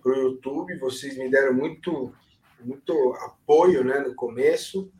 para 0.02 0.12
o 0.12 0.20
YouTube. 0.20 0.78
Vocês 0.78 1.16
me 1.16 1.30
deram 1.30 1.54
muito, 1.54 2.12
muito 2.60 2.92
apoio 3.24 3.82
né, 3.84 4.00
no 4.00 4.14
começo. 4.14 4.92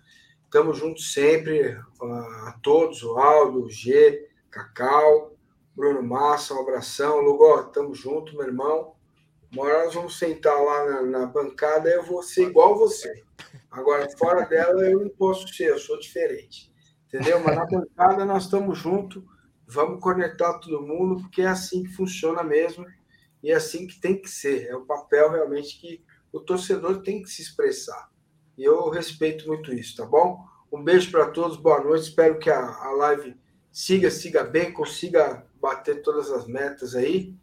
Estamos 0.44 0.78
juntos 0.78 1.12
sempre, 1.12 1.78
a 2.00 2.58
todos, 2.62 3.02
o 3.02 3.18
Aldo, 3.18 3.64
o 3.64 3.70
G, 3.70 4.26
Cacau, 4.50 5.36
Bruno 5.76 6.02
Massa, 6.02 6.54
um 6.54 6.62
abração. 6.62 7.20
Lugó, 7.20 7.60
estamos 7.60 7.98
juntos, 7.98 8.32
meu 8.32 8.46
irmão. 8.46 8.94
Uma 9.52 9.64
hora 9.64 9.84
nós 9.84 9.94
vamos 9.94 10.18
sentar 10.18 10.58
lá 10.58 10.86
na, 10.86 11.02
na 11.02 11.26
bancada 11.26 11.90
eu 11.90 12.02
vou 12.02 12.22
ser 12.22 12.48
igual 12.48 12.78
você. 12.78 13.12
Agora, 13.70 14.08
fora 14.16 14.46
dela, 14.46 14.80
eu 14.88 15.00
não 15.00 15.10
posso 15.10 15.46
ser, 15.48 15.68
eu 15.68 15.78
sou 15.78 15.98
diferente. 15.98 16.71
Entendeu? 17.12 17.42
Mas 17.44 17.56
na 17.56 17.66
bancada 17.66 18.24
nós 18.24 18.44
estamos 18.44 18.78
juntos, 18.78 19.22
vamos 19.66 20.00
conectar 20.00 20.54
todo 20.58 20.82
mundo, 20.82 21.22
porque 21.22 21.42
é 21.42 21.48
assim 21.48 21.82
que 21.82 21.92
funciona 21.92 22.42
mesmo 22.42 22.86
e 23.42 23.50
é 23.50 23.54
assim 23.54 23.86
que 23.86 24.00
tem 24.00 24.20
que 24.20 24.30
ser. 24.30 24.66
É 24.66 24.76
o 24.76 24.86
papel 24.86 25.30
realmente 25.30 25.78
que 25.78 26.02
o 26.32 26.40
torcedor 26.40 27.02
tem 27.02 27.22
que 27.22 27.28
se 27.28 27.42
expressar. 27.42 28.10
E 28.56 28.64
eu 28.64 28.88
respeito 28.88 29.46
muito 29.46 29.72
isso, 29.74 29.96
tá 29.96 30.06
bom? 30.06 30.42
Um 30.72 30.82
beijo 30.82 31.10
para 31.10 31.26
todos, 31.30 31.56
boa 31.56 31.82
noite. 31.82 32.04
Espero 32.04 32.38
que 32.38 32.48
a, 32.48 32.58
a 32.58 32.92
live 32.92 33.36
siga, 33.70 34.10
siga 34.10 34.44
bem, 34.44 34.72
consiga 34.72 35.44
bater 35.60 36.02
todas 36.02 36.30
as 36.30 36.46
metas 36.46 36.94
aí 36.94 37.34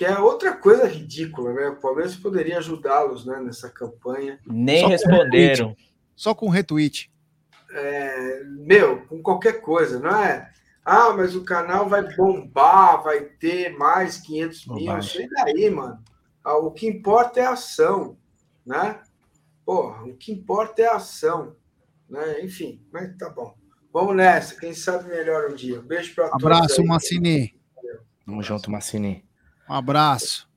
que 0.00 0.04
é 0.06 0.18
outra 0.18 0.56
coisa 0.56 0.86
ridícula, 0.86 1.52
né? 1.52 1.68
O 1.68 1.76
Palmeiras 1.76 2.16
poderia 2.16 2.56
ajudá-los 2.56 3.26
né, 3.26 3.38
nessa 3.40 3.68
campanha. 3.68 4.40
Nem 4.46 4.80
Só 4.80 4.88
responderam. 4.88 5.74
Com 5.74 5.76
Só 6.16 6.34
com 6.34 6.48
retweet. 6.48 7.09
É, 7.72 8.42
meu, 8.44 9.06
com 9.06 9.22
qualquer 9.22 9.60
coisa, 9.60 9.98
não 9.98 10.10
é? 10.10 10.50
Ah, 10.84 11.12
mas 11.12 11.36
o 11.36 11.44
canal 11.44 11.88
vai 11.88 12.02
bombar, 12.16 13.02
vai 13.02 13.20
ter 13.20 13.76
mais 13.76 14.18
500 14.18 14.66
mil. 14.66 14.98
Isso 14.98 15.18
daí, 15.34 15.70
mano. 15.70 16.02
Ah, 16.42 16.56
o 16.56 16.70
que 16.70 16.86
importa 16.86 17.40
é 17.40 17.44
a 17.44 17.52
ação, 17.52 18.16
né? 18.64 19.00
Porra, 19.64 20.04
o 20.04 20.16
que 20.16 20.32
importa 20.32 20.82
é 20.82 20.86
a 20.86 20.96
ação. 20.96 21.54
Né? 22.08 22.42
Enfim, 22.42 22.84
mas 22.90 23.16
tá 23.16 23.30
bom. 23.30 23.54
Vamos 23.92 24.16
nessa. 24.16 24.58
Quem 24.58 24.72
sabe 24.72 25.08
melhor 25.08 25.50
um 25.50 25.54
dia. 25.54 25.80
Beijo 25.80 26.14
para 26.14 26.28
todos. 26.28 26.44
Abraço, 26.44 26.84
Massini. 26.84 27.54
Tamo 28.24 28.42
junto, 28.42 28.70
Massini. 28.70 29.24
Um 29.68 29.74
abraço. 29.74 30.48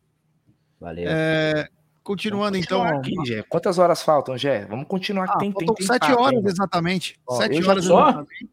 Valeu. 0.79 1.05
É, 1.07 1.67
continuando 2.03 2.57
então. 2.57 2.83
Aqui, 2.83 3.13
Gé. 3.25 3.43
Quantas 3.43 3.77
horas 3.77 4.01
faltam, 4.01 4.37
Gé? 4.37 4.65
Vamos 4.65 4.87
continuar 4.87 5.25
ah, 5.29 5.37
tem, 5.37 5.51
faltam 5.51 5.75
tem, 5.75 5.87
sete 5.87 6.07
tem 6.07 6.15
horas 6.15 6.37
ainda. 6.37 6.49
exatamente. 6.49 7.19
Ó, 7.27 7.35
sete 7.37 7.63
horas 7.63 7.85
só? 7.85 8.03
exatamente. 8.09 8.49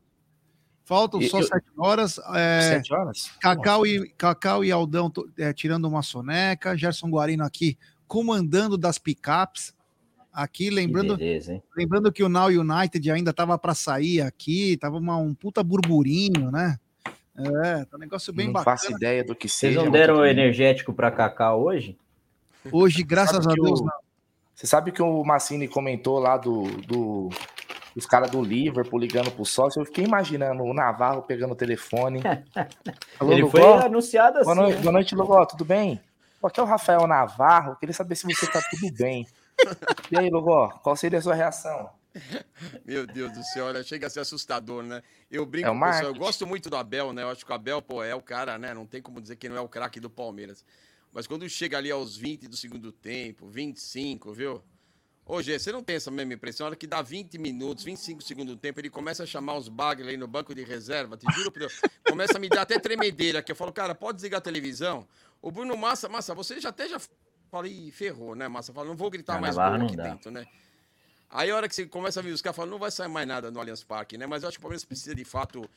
Faltam 0.84 1.20
só 1.22 1.38
Eu- 1.40 1.46
sete 1.46 1.66
horas. 1.76 2.18
É, 2.34 2.60
Sete 2.62 2.92
horas? 2.92 3.30
Cacau 3.40 3.86
e, 3.86 4.08
Cacau 4.18 4.64
e 4.64 4.72
Aldão 4.72 5.12
é, 5.38 5.52
tirando 5.52 5.84
uma 5.86 6.02
soneca. 6.02 6.76
Gerson 6.76 7.08
Guarino 7.08 7.44
aqui 7.44 7.78
comandando 8.08 8.76
das 8.76 8.98
picapes. 8.98 9.72
Aqui, 10.32 10.70
lembrando, 10.70 11.16
beleza, 11.16 11.54
hein? 11.54 11.62
lembrando 11.76 12.12
que 12.12 12.22
o 12.22 12.28
Now 12.28 12.46
United 12.46 13.10
ainda 13.10 13.30
estava 13.32 13.58
para 13.58 13.74
sair 13.74 14.20
aqui, 14.20 14.76
tava 14.76 14.96
uma, 14.96 15.16
um 15.16 15.34
puta 15.34 15.60
burburinho, 15.62 16.52
né? 16.52 16.78
É, 17.36 17.84
tá 17.84 17.96
um 17.96 17.98
negócio 18.00 18.32
bem 18.32 18.46
não 18.46 18.52
bacana. 18.52 18.76
faço 18.76 18.92
ideia 18.92 19.24
do 19.24 19.34
que 19.34 19.48
Vocês 19.48 19.72
seja. 19.72 19.78
não 19.84 19.90
mas 19.90 19.92
deram 19.92 20.24
energético 20.24 20.92
para 20.92 21.10
Cacau 21.10 21.62
hoje? 21.64 21.98
Hoje, 22.72 23.02
graças 23.02 23.44
Sabe 23.44 23.60
a 23.60 23.62
Deus, 23.62 23.80
o- 23.80 23.84
não. 23.84 23.92
Você 24.54 24.66
sabe 24.66 24.92
que 24.92 25.00
o 25.00 25.24
Massini 25.24 25.66
comentou 25.66 26.18
lá 26.18 26.36
do, 26.36 26.64
do 26.82 27.30
os 27.96 28.04
caras 28.04 28.30
do 28.30 28.42
Liverpool 28.42 29.00
ligando 29.00 29.30
pro 29.30 29.44
sócio. 29.44 29.80
Eu 29.80 29.86
fiquei 29.86 30.04
imaginando 30.04 30.62
o 30.62 30.74
Navarro 30.74 31.22
pegando 31.22 31.52
o 31.52 31.56
telefone. 31.56 32.20
Alô, 33.18 33.32
Ele 33.32 33.48
foi 33.48 33.62
anunciado 33.62 34.38
assim. 34.38 34.44
Boa 34.44 34.54
noite, 34.54 34.76
né? 34.76 34.82
boa 34.82 34.92
noite 34.92 35.14
Lugó, 35.14 35.46
tudo 35.46 35.64
bem? 35.64 36.00
Aqui 36.44 36.60
é 36.60 36.62
o 36.62 36.66
Rafael 36.66 37.06
Navarro. 37.06 37.76
Queria 37.76 37.94
saber 37.94 38.14
se 38.16 38.26
você 38.26 38.46
tá 38.46 38.60
tudo 38.70 38.92
bem. 38.92 39.26
E 40.10 40.18
aí, 40.18 40.28
Lugó, 40.30 40.68
qual 40.82 40.94
seria 40.96 41.18
a 41.18 41.22
sua 41.22 41.34
reação? 41.34 41.90
Meu 42.84 43.06
Deus 43.06 43.32
do 43.32 43.42
céu, 43.44 43.66
olha, 43.66 43.82
chega 43.82 44.06
a 44.06 44.10
ser 44.10 44.20
assustador, 44.20 44.82
né? 44.82 45.02
Eu 45.30 45.46
brinco 45.46 45.68
É 45.68 45.70
o 45.70 45.74
com 45.74 45.84
o 45.84 45.88
pessoal, 45.88 46.12
eu 46.12 46.14
gosto 46.14 46.46
muito 46.46 46.68
do 46.68 46.76
Abel, 46.76 47.12
né? 47.12 47.22
Eu 47.22 47.30
acho 47.30 47.44
que 47.46 47.52
o 47.52 47.54
Abel, 47.54 47.80
pô, 47.80 48.02
é 48.02 48.14
o 48.14 48.20
cara, 48.20 48.58
né? 48.58 48.74
Não 48.74 48.84
tem 48.84 49.00
como 49.00 49.20
dizer 49.20 49.36
que 49.36 49.48
não 49.48 49.56
é 49.56 49.60
o 49.60 49.68
craque 49.68 50.00
do 50.00 50.10
Palmeiras. 50.10 50.64
Mas 51.12 51.26
quando 51.26 51.48
chega 51.48 51.76
ali 51.76 51.90
aos 51.90 52.16
20 52.16 52.46
do 52.48 52.56
segundo 52.56 52.92
tempo, 52.92 53.48
25, 53.48 54.32
viu? 54.32 54.62
Ô, 55.26 55.40
Gê, 55.42 55.58
você 55.58 55.70
não 55.70 55.82
tem 55.82 55.96
essa 55.96 56.10
mesma 56.10 56.34
impressão? 56.34 56.66
A 56.66 56.68
hora 56.70 56.76
que 56.76 56.86
dá 56.86 57.02
20 57.02 57.38
minutos, 57.38 57.84
25 57.84 58.22
segundos 58.22 58.54
do 58.54 58.60
tempo, 58.60 58.80
ele 58.80 58.90
começa 58.90 59.22
a 59.22 59.26
chamar 59.26 59.56
os 59.56 59.68
bagres 59.68 60.08
aí 60.08 60.16
no 60.16 60.26
banco 60.26 60.54
de 60.54 60.64
reserva, 60.64 61.16
te 61.16 61.26
juro 61.34 61.52
por 61.52 61.60
Deus. 61.60 61.80
Começa 62.08 62.36
a 62.36 62.40
me 62.40 62.48
dar 62.48 62.62
até 62.62 62.78
tremedeira, 62.78 63.42
que 63.42 63.52
eu 63.52 63.56
falo, 63.56 63.72
cara, 63.72 63.94
pode 63.94 64.16
desligar 64.16 64.38
a 64.38 64.40
televisão? 64.40 65.06
O 65.40 65.50
Bruno 65.50 65.76
Massa, 65.76 66.08
Massa, 66.08 66.34
você 66.34 66.60
já 66.60 66.70
até 66.70 66.88
já 66.88 67.00
falei, 67.48 67.90
ferrou, 67.92 68.34
né, 68.34 68.48
Massa? 68.48 68.72
Fala, 68.72 68.88
não 68.88 68.96
vou 68.96 69.10
gritar 69.10 69.36
Ah, 69.36 69.40
mais 69.40 69.54
gol 69.56 69.64
aqui 69.64 69.96
dá. 69.96 70.02
dentro, 70.04 70.30
né? 70.32 70.46
Aí 71.28 71.48
a 71.50 71.54
hora 71.56 71.68
que 71.68 71.74
você 71.76 71.86
começa 71.86 72.18
a 72.18 72.22
ver 72.24 72.30
os 72.32 72.42
caras 72.42 72.56
falando, 72.56 72.72
não 72.72 72.78
vai 72.78 72.90
sair 72.90 73.08
mais 73.08 73.26
nada 73.28 73.52
no 73.52 73.60
Allianz 73.60 73.84
Parque, 73.84 74.18
né? 74.18 74.26
Mas 74.26 74.42
eu 74.42 74.48
acho 74.48 74.58
que 74.58 74.60
o 74.60 74.62
Palmeiras 74.62 74.84
precisa 74.84 75.14
de 75.14 75.24
fato 75.24 75.68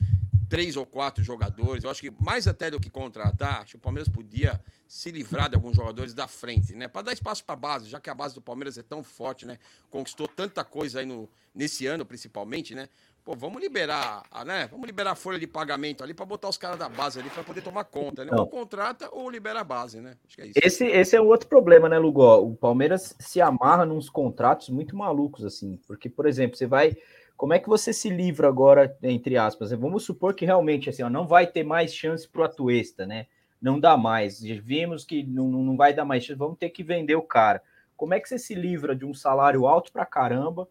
três 0.53 0.77
ou 0.77 0.85
quatro 0.85 1.23
jogadores. 1.23 1.83
Eu 1.83 1.89
acho 1.89 1.99
que 1.99 2.13
mais 2.19 2.47
até 2.47 2.69
do 2.69 2.79
que 2.79 2.87
contratar, 2.87 3.61
acho 3.61 3.71
que 3.71 3.75
o 3.77 3.79
Palmeiras 3.79 4.07
podia 4.07 4.61
se 4.87 5.09
livrar 5.09 5.49
de 5.49 5.55
alguns 5.55 5.75
jogadores 5.75 6.13
da 6.13 6.27
frente, 6.27 6.75
né? 6.75 6.87
Para 6.87 7.01
dar 7.01 7.13
espaço 7.13 7.43
para 7.43 7.53
a 7.53 7.57
base, 7.57 7.89
já 7.89 7.99
que 7.99 8.07
a 8.07 8.13
base 8.13 8.35
do 8.35 8.41
Palmeiras 8.41 8.77
é 8.77 8.83
tão 8.83 9.01
forte, 9.03 9.47
né? 9.47 9.57
Conquistou 9.89 10.27
tanta 10.27 10.63
coisa 10.63 10.99
aí 10.99 11.07
no, 11.07 11.27
nesse 11.55 11.87
ano, 11.87 12.05
principalmente, 12.05 12.75
né? 12.75 12.87
Pô, 13.25 13.33
vamos 13.35 13.59
liberar, 13.59 14.21
a- 14.29 14.45
né? 14.45 14.67
Vamos 14.67 14.85
liberar 14.85 15.13
a 15.13 15.15
folha 15.15 15.39
de 15.39 15.47
pagamento 15.47 16.03
ali 16.03 16.13
para 16.13 16.23
botar 16.25 16.49
os 16.49 16.57
caras 16.57 16.77
da 16.77 16.87
base 16.87 17.19
ali 17.19 17.31
para 17.31 17.43
poder 17.43 17.61
tomar 17.63 17.85
conta, 17.85 18.23
né? 18.23 18.29
Não. 18.31 18.41
Ou 18.41 18.47
contrata 18.47 19.09
ou 19.11 19.31
libera 19.31 19.61
a 19.61 19.63
base, 19.63 20.01
né? 20.01 20.17
Acho 20.27 20.35
que 20.35 20.41
é 20.43 20.45
isso. 20.45 20.59
Esse, 20.63 20.85
esse 20.85 21.15
é 21.15 21.21
um 21.21 21.25
outro 21.29 21.47
problema, 21.47 21.89
né, 21.89 21.97
Lugó? 21.97 22.37
O 22.39 22.55
Palmeiras 22.55 23.15
se 23.17 23.41
amarra 23.41 23.87
nos 23.87 24.07
contratos 24.07 24.69
muito 24.69 24.95
malucos, 24.95 25.43
assim. 25.45 25.79
Porque, 25.87 26.07
por 26.09 26.27
exemplo, 26.27 26.55
você 26.55 26.67
vai. 26.67 26.95
Como 27.35 27.53
é 27.53 27.59
que 27.59 27.67
você 27.67 27.91
se 27.91 28.09
livra 28.09 28.47
agora, 28.47 28.95
entre 29.03 29.37
aspas? 29.37 29.71
Vamos 29.71 30.03
supor 30.05 30.33
que 30.35 30.45
realmente 30.45 30.89
assim, 30.89 31.03
ó, 31.03 31.09
não 31.09 31.27
vai 31.27 31.47
ter 31.47 31.63
mais 31.63 31.93
chance 31.93 32.27
para 32.27 32.41
o 32.41 32.43
Atuesta, 32.45 33.05
né? 33.05 33.27
Não 33.61 33.79
dá 33.79 33.97
mais. 33.97 34.41
Vimos 34.41 35.03
que 35.05 35.23
não, 35.23 35.47
não 35.49 35.75
vai 35.75 35.93
dar 35.93 36.05
mais 36.05 36.23
chance, 36.23 36.37
vamos 36.37 36.57
ter 36.57 36.69
que 36.69 36.83
vender 36.83 37.15
o 37.15 37.21
cara. 37.21 37.61
Como 37.97 38.13
é 38.13 38.19
que 38.19 38.29
você 38.29 38.37
se 38.39 38.53
livra 38.55 38.95
de 38.95 39.05
um 39.05 39.13
salário 39.13 39.65
alto 39.67 39.91
pra 39.91 40.05
caramba? 40.05 40.67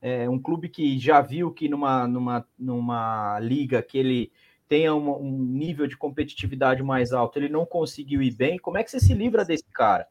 É, 0.00 0.28
um 0.28 0.38
clube 0.38 0.68
que 0.68 0.98
já 0.98 1.20
viu 1.20 1.52
que 1.52 1.68
numa, 1.68 2.06
numa, 2.06 2.46
numa 2.58 3.38
liga 3.40 3.82
que 3.82 3.98
ele 3.98 4.32
tenha 4.68 4.94
uma- 4.94 5.16
um 5.16 5.30
nível 5.42 5.86
de 5.86 5.96
competitividade 5.96 6.82
mais 6.82 7.12
alto, 7.12 7.38
ele 7.38 7.48
não 7.48 7.64
conseguiu 7.66 8.22
ir 8.22 8.32
bem, 8.34 8.58
como 8.58 8.78
é 8.78 8.84
que 8.84 8.90
você 8.90 9.00
se 9.00 9.14
livra 9.14 9.44
desse 9.44 9.64
cara? 9.72 10.06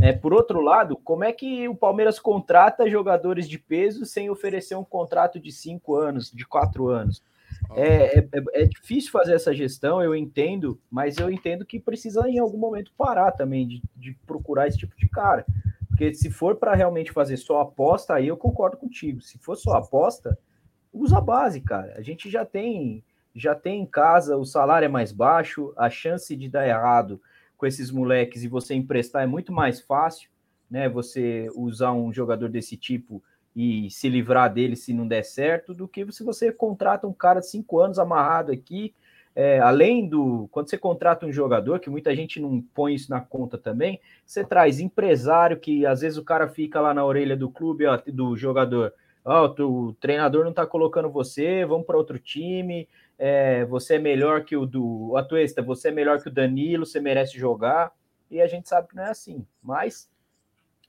É, 0.00 0.12
por 0.12 0.32
outro 0.32 0.60
lado, 0.60 0.96
como 0.96 1.24
é 1.24 1.32
que 1.32 1.68
o 1.68 1.74
Palmeiras 1.74 2.18
contrata 2.18 2.88
jogadores 2.88 3.48
de 3.48 3.58
peso 3.58 4.06
sem 4.06 4.30
oferecer 4.30 4.74
um 4.74 4.84
contrato 4.84 5.38
de 5.38 5.52
cinco 5.52 5.94
anos, 5.94 6.30
de 6.30 6.46
quatro 6.46 6.88
anos? 6.88 7.22
É, 7.74 8.18
é, 8.18 8.28
é- 8.54 8.64
difícil 8.64 9.10
fazer 9.10 9.34
essa 9.34 9.52
gestão, 9.52 10.02
eu 10.02 10.14
entendo, 10.14 10.80
mas 10.90 11.18
eu 11.18 11.30
entendo 11.30 11.66
que 11.66 11.78
precisa 11.78 12.28
em 12.28 12.38
algum 12.38 12.56
momento 12.56 12.92
parar 12.96 13.32
também 13.32 13.66
de, 13.66 13.82
de 13.94 14.12
procurar 14.26 14.68
esse 14.68 14.78
tipo 14.78 14.96
de 14.96 15.08
cara. 15.08 15.44
Porque 15.88 16.14
se 16.14 16.30
for 16.30 16.56
para 16.56 16.74
realmente 16.74 17.12
fazer 17.12 17.36
só 17.36 17.60
aposta, 17.60 18.14
aí 18.14 18.28
eu 18.28 18.36
concordo 18.36 18.76
contigo. 18.78 19.20
Se 19.20 19.38
for 19.38 19.56
só 19.56 19.74
aposta, 19.74 20.38
usa 20.92 21.18
a 21.18 21.20
base, 21.20 21.60
cara. 21.60 21.94
A 21.96 22.02
gente 22.02 22.30
já 22.30 22.44
tem 22.44 23.04
já 23.32 23.54
tem 23.54 23.82
em 23.82 23.86
casa, 23.86 24.36
o 24.36 24.44
salário 24.44 24.86
é 24.86 24.88
mais 24.88 25.12
baixo, 25.12 25.72
a 25.76 25.88
chance 25.88 26.34
de 26.34 26.48
dar 26.48 26.66
errado 26.66 27.20
com 27.60 27.66
esses 27.66 27.90
moleques 27.90 28.42
e 28.42 28.48
você 28.48 28.74
emprestar 28.74 29.22
é 29.22 29.26
muito 29.26 29.52
mais 29.52 29.82
fácil, 29.82 30.30
né? 30.70 30.88
Você 30.88 31.50
usar 31.54 31.92
um 31.92 32.10
jogador 32.10 32.48
desse 32.48 32.74
tipo 32.74 33.22
e 33.54 33.90
se 33.90 34.08
livrar 34.08 34.50
dele 34.50 34.76
se 34.76 34.94
não 34.94 35.06
der 35.06 35.22
certo, 35.24 35.74
do 35.74 35.86
que 35.86 36.10
se 36.10 36.24
você 36.24 36.50
contrata 36.50 37.06
um 37.06 37.12
cara 37.12 37.40
de 37.40 37.50
cinco 37.50 37.78
anos 37.78 37.98
amarrado 37.98 38.50
aqui. 38.50 38.94
É, 39.36 39.60
além 39.60 40.08
do. 40.08 40.48
Quando 40.50 40.70
você 40.70 40.78
contrata 40.78 41.26
um 41.26 41.32
jogador, 41.32 41.78
que 41.78 41.90
muita 41.90 42.16
gente 42.16 42.40
não 42.40 42.60
põe 42.74 42.94
isso 42.94 43.10
na 43.10 43.20
conta 43.20 43.56
também, 43.58 44.00
você 44.26 44.42
traz 44.42 44.80
empresário, 44.80 45.60
que 45.60 45.84
às 45.86 46.00
vezes 46.00 46.18
o 46.18 46.24
cara 46.24 46.48
fica 46.48 46.80
lá 46.80 46.92
na 46.94 47.04
orelha 47.04 47.36
do 47.36 47.48
clube, 47.50 47.86
ó, 47.86 48.00
do 48.08 48.36
jogador. 48.36 48.92
Ó, 49.24 49.48
tu- 49.48 49.88
o 49.88 49.92
treinador 49.94 50.44
não 50.44 50.52
tá 50.52 50.66
colocando 50.66 51.10
você, 51.10 51.64
vamos 51.64 51.86
para 51.86 51.96
outro 51.96 52.18
time. 52.18 52.88
É, 53.22 53.66
você 53.66 53.96
é 53.96 53.98
melhor 53.98 54.44
que 54.44 54.56
o 54.56 54.64
do 54.64 55.14
Atuesta, 55.16 55.60
você 55.60 55.88
é 55.88 55.92
melhor 55.92 56.22
que 56.22 56.28
o 56.28 56.32
Danilo, 56.32 56.86
você 56.86 56.98
merece 57.00 57.38
jogar. 57.38 57.92
E 58.30 58.40
a 58.40 58.46
gente 58.46 58.66
sabe 58.68 58.88
que 58.88 58.96
não 58.96 59.02
é 59.02 59.10
assim. 59.10 59.46
Mas 59.62 60.08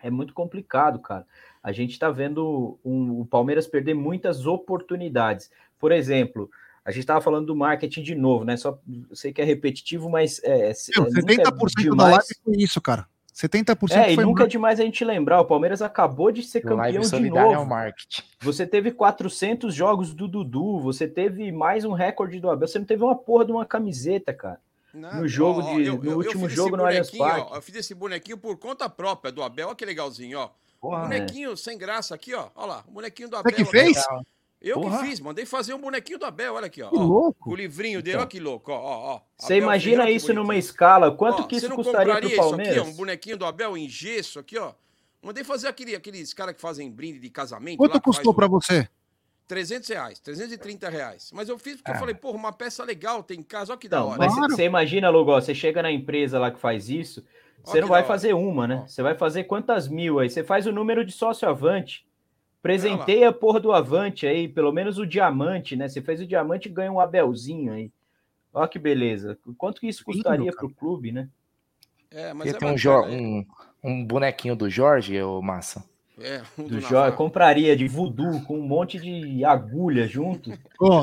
é 0.02 0.10
muito 0.10 0.34
complicado, 0.34 0.98
cara. 1.00 1.28
A 1.62 1.72
gente 1.74 2.00
tá 2.00 2.10
vendo 2.10 2.80
um- 2.86 3.20
o 3.20 3.26
Palmeiras 3.26 3.68
perder 3.68 3.94
muitas 3.96 4.46
oportunidades. 4.46 5.52
Por 5.78 5.92
exemplo, 5.92 6.50
a 6.86 6.92
gente 6.92 7.02
estava 7.02 7.20
falando 7.20 7.48
do 7.48 7.56
marketing 7.56 8.02
de 8.02 8.16
novo, 8.16 8.46
né? 8.46 8.56
Só 8.56 8.80
sei 9.14 9.34
que 9.34 9.42
é 9.42 9.46
repetitivo, 9.46 10.10
mas 10.10 10.42
é, 10.44 10.72
é, 10.72 10.74
Meu, 10.98 11.06
nunca 11.06 11.20
é 11.20 11.24
70% 11.24 11.76
da 11.76 11.82
demais- 11.82 12.12
live 12.12 12.36
foi 12.46 12.56
isso, 12.58 12.80
cara. 12.82 13.06
70% 13.34 13.92
é, 13.92 14.12
e 14.14 14.16
nunca 14.18 14.22
é 14.22 14.26
marketing. 14.26 14.50
demais 14.50 14.80
a 14.80 14.84
gente 14.84 15.06
lembrar, 15.06 15.40
o 15.42 15.46
Palmeiras 15.46 15.82
acabou 15.82 16.32
de 16.32 16.44
ser 16.44 16.62
campeão 16.62 17.02
de 17.02 17.16
é 17.28 17.30
novo. 17.30 17.66
marketing. 17.66 18.24
Você 18.42 18.68
teve 18.68 18.92
400 18.92 19.74
jogos 19.74 20.14
do 20.14 20.28
Dudu, 20.28 20.80
você 20.80 21.08
teve 21.08 21.52
mais 21.52 21.86
um 21.86 21.94
recorde 21.94 22.40
do 22.40 22.50
Abel, 22.50 22.68
você 22.68 22.78
não 22.80 22.86
teve 22.86 23.04
uma 23.04 23.16
porra 23.16 23.46
de 23.46 23.52
uma 23.52 23.66
camiseta, 23.66 24.34
cara. 24.34 24.60
no 24.94 25.26
jogo 25.26 25.62
Ó, 25.62 25.74
de, 25.76 25.86
eu- 25.86 25.98
no 25.98 26.04
eu- 26.06 26.12
eu 26.12 26.18
último 26.18 26.48
fiz 26.50 26.56
jogo 26.58 26.76
no 26.76 26.86
Allianz 26.86 27.10
Parque. 27.12 27.48
ó, 27.50 27.56
eu 27.56 27.62
fiz 27.62 27.76
esse 27.76 27.96
bonequinho 27.96 28.38
por 28.38 28.58
conta 28.58 28.90
própria 28.90 29.32
do 29.32 29.42
Abel. 29.42 29.68
Olha 29.68 29.76
que 29.76 29.86
legalzinho, 29.86 30.38
ó. 30.38 30.50
Porra, 30.82 31.04
bonequinho 31.04 31.56
sem 31.56 31.78
graça 31.78 32.14
aqui, 32.14 32.34
ó. 32.34 32.48
Olha 32.56 32.68
lá, 32.68 32.84
o 32.86 32.92
bonequinho 32.92 33.30
do 33.30 33.38
Você 33.38 33.40
Abel. 33.40 33.56
que 33.56 33.62
ó. 33.62 33.66
fez? 33.68 34.04
Eu 34.62 34.80
Porra. 34.80 35.00
que 35.00 35.06
fiz, 35.08 35.20
mandei 35.20 35.44
fazer 35.46 35.74
um 35.74 35.80
bonequinho 35.80 36.20
do 36.20 36.26
Abel, 36.26 36.54
olha 36.54 36.68
aqui, 36.68 36.84
ó. 36.84 36.90
Que 36.90 36.96
ó. 36.98 37.02
louco. 37.02 37.50
O 37.52 37.56
livrinho 37.56 38.00
dele, 38.02 38.12
Então. 38.12 38.22
olha 38.22 38.30
que 38.30 38.40
louco, 38.40 38.72
ó, 38.72 38.76
ó. 38.76 39.16
ó. 39.16 39.22
Você 39.38 39.54
Abel 39.54 39.64
imagina 39.64 40.10
isso 40.12 40.32
numa 40.34 40.56
escala, 40.56 41.12
quanto 41.12 41.42
Ó, 41.42 41.44
que 41.48 41.56
isso 41.56 41.70
custaria 41.72 42.16
pro 42.18 42.28
isso 42.28 42.36
Palmeiras? 42.36 42.78
aqui, 42.78 42.88
ó, 42.88 42.92
um 42.92 42.94
bonequinho 42.96 43.38
do 43.38 43.46
Abel 43.46 43.76
em 43.76 43.90
gesso 43.90 44.38
aqui, 44.40 44.58
ó. 44.60 44.74
Mandei 45.24 45.44
fazer 45.44 45.68
aquele, 45.68 45.96
aqueles 45.96 46.32
caras 46.34 46.54
que 46.56 46.62
fazem 46.62 46.92
brinde 46.92 47.20
de 47.20 47.30
casamento. 47.30 47.78
Quanto 47.78 47.94
faz 47.94 48.04
custou 48.04 48.34
pra 48.34 48.48
você? 48.48 48.88
300 49.48 49.90
reais, 49.90 50.20
330 50.20 50.90
reais. 50.90 51.32
Mas 51.34 51.50
eu 51.50 51.58
fiz 51.60 51.76
porque 51.78 51.92
Ah. 51.92 51.96
eu 51.96 52.00
falei, 52.00 52.16
porra, 52.16 52.38
uma 52.38 52.54
peça 52.54 52.84
legal, 52.84 53.22
tem 53.24 53.40
em 53.40 53.44
casa, 53.44 53.74
olha 53.74 53.80
que 53.80 53.90
da 53.90 54.00
Não, 54.00 54.10
hora. 54.10 54.18
mas 54.20 54.34
Claro. 54.34 54.54
você 54.56 54.64
imagina, 54.64 55.10
Lugó, 55.10 55.40
você 55.42 55.54
chega 55.54 55.82
na 55.82 55.92
empresa 55.92 56.40
lá 56.40 56.52
que 56.52 56.60
faz 56.60 56.90
isso, 56.90 57.26
você 57.64 57.80
Ó 57.80 57.82
não 57.82 57.88
vai 57.90 58.02
da 58.04 58.08
fazer 58.08 58.34
uma, 58.34 58.66
né? 58.68 58.82
Ó. 58.84 58.88
Você 58.88 59.02
vai 59.04 59.14
fazer 59.16 59.44
quantas 59.46 59.88
mil 59.88 60.20
aí? 60.20 60.30
Você 60.30 60.44
faz 60.44 60.66
o 60.68 60.72
número 60.72 61.04
de 61.04 61.12
sócio 61.12 61.50
avante. 61.50 62.06
Presenteia 62.62 63.30
a 63.30 63.34
porra 63.34 63.60
do 63.60 63.72
avante 63.72 64.28
aí, 64.28 64.48
pelo 64.48 64.72
menos 64.72 64.98
o 65.00 65.06
diamante, 65.06 65.76
né? 65.76 65.88
Você 65.90 66.02
fez 66.02 66.22
o 66.22 66.28
diamante 66.28 66.70
e 66.70 66.72
ganha 66.72 66.92
um 66.92 67.00
Abelzinho 67.00 67.74
aí. 67.74 67.92
Olha 68.54 68.68
que 68.68 68.78
beleza. 68.78 69.38
Quanto 69.58 69.82
que 69.82 69.88
isso 69.88 70.04
custaria 70.06 70.52
cara. 70.52 70.58
pro 70.58 70.70
clube, 70.70 71.12
né? 71.12 71.28
É, 72.12 72.34
mas 72.34 72.50
Porque 72.50 72.50
é 72.50 72.54
tem 72.60 72.70
um, 72.70 72.76
bacana, 72.76 72.78
Jo- 72.78 73.06
é. 73.06 73.22
um, 73.22 73.46
um 73.84 74.06
bonequinho 74.06 74.56
do 74.56 74.70
Jorge, 74.70 75.20
ô 75.22 75.42
Massa. 75.42 75.84
É, 76.20 76.42
um 76.56 76.64
Do 76.68 76.76
do 76.76 76.82
Jorge, 76.82 77.18
compraria 77.18 77.76
de 77.76 77.88
voodoo 77.88 78.42
com 78.44 78.60
um 78.60 78.62
monte 78.62 79.00
de 79.00 79.44
agulha 79.44 80.06
junto. 80.08 80.52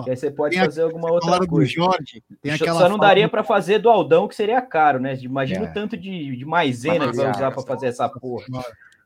Que 0.05 0.11
aí 0.11 0.17
você 0.17 0.31
pode 0.31 0.55
tem 0.55 0.63
a- 0.63 0.67
fazer 0.67 0.83
alguma 0.83 1.11
outra 1.11 1.45
coisa. 1.45 1.69
Jorge. 1.73 2.23
Tem 2.41 2.57
Só- 2.57 2.63
aquela 2.63 2.79
Só 2.81 2.89
não 2.89 2.99
daria 2.99 3.29
para 3.29 3.43
fazer 3.43 3.79
do 3.81 3.89
Aldão, 3.91 4.29
que 4.29 4.35
seria 4.37 4.61
caro, 4.63 5.01
né? 5.01 5.17
Imagina 5.17 5.67
É. 5.67 5.71
o 5.71 5.75
tanto 5.75 5.97
de, 5.97 6.37
de 6.37 6.45
maisena 6.45 7.11
que 7.11 7.17
vai 7.17 7.31
usar 7.33 7.51
para 7.51 7.63
fazer 7.63 7.87
essa 7.87 8.09
porra. 8.09 8.45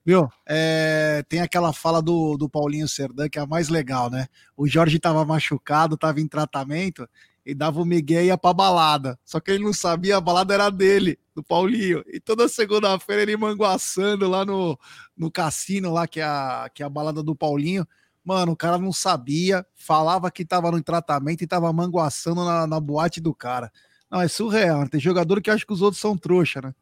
Viu? 0.05 0.29
É, 0.47 1.25
tem 1.29 1.41
aquela 1.41 1.73
fala 1.73 2.03
do, 2.03 2.37
do 2.37 2.49
Paulinho 2.49 2.89
Serdan, 2.89 3.29
que 3.29 3.39
é 3.39 3.43
a 3.43 3.47
mais 3.47 3.69
legal, 3.69 4.11
né? 4.11 4.27
O 4.57 4.67
Jorge 4.67 4.99
tava 4.99 5.25
machucado, 5.25 5.97
tava 5.97 6.21
em 6.21 6.27
tratamento, 6.27 7.09
e 7.45 7.55
dava 7.55 7.81
o 7.81 7.85
Miguel 7.85 8.23
e 8.23 8.27
ia 8.27 8.39
pra 8.39 8.53
balada. 8.53 9.19
Só 9.25 9.41
que 9.41 9.51
ele 9.51 9.65
não 9.65 9.73
sabia, 9.73 10.17
a 10.17 10.21
balada 10.21 10.55
era 10.55 10.71
dele, 10.71 11.19
do 11.35 11.43
Paulinho. 11.43 12.03
E 12.07 12.21
toda 12.21 12.49
segunda-feira 12.49 13.23
ele 13.23 13.37
manguaçando 13.37 14.29
lá 14.29 14.45
no, 14.45 14.79
no 15.17 15.31
cassino, 15.31 15.93
lá, 15.93 16.07
que 16.07 16.21
é, 16.21 16.25
a, 16.25 16.71
que 16.73 16.83
é 16.83 16.87
a 16.87 16.91
balada 16.91 17.23
do 17.23 17.35
Paulinho. 17.35 17.87
Mano, 18.25 18.53
o 18.53 18.57
cara 18.57 18.79
não 18.79 18.93
sabia, 18.93 19.67
falava 19.75 20.31
que 20.31 20.45
tava 20.45 20.71
no 20.71 20.83
tratamento 20.83 21.43
e 21.43 21.47
tava 21.47 21.73
manguaçando 21.73 22.45
na, 22.45 22.67
na 22.67 22.81
boate 22.81 23.21
do 23.21 23.35
cara. 23.35 23.73
Não, 24.11 24.21
é 24.21 24.29
surreal. 24.29 24.83
né? 24.83 24.89
Tem 24.89 25.01
jogador 25.01 25.41
que 25.41 25.51
acha 25.51 25.67
que 25.67 25.73
os 25.73 25.83
outros 25.83 26.01
são 26.01 26.17
trouxa, 26.17 26.61
né? 26.61 26.75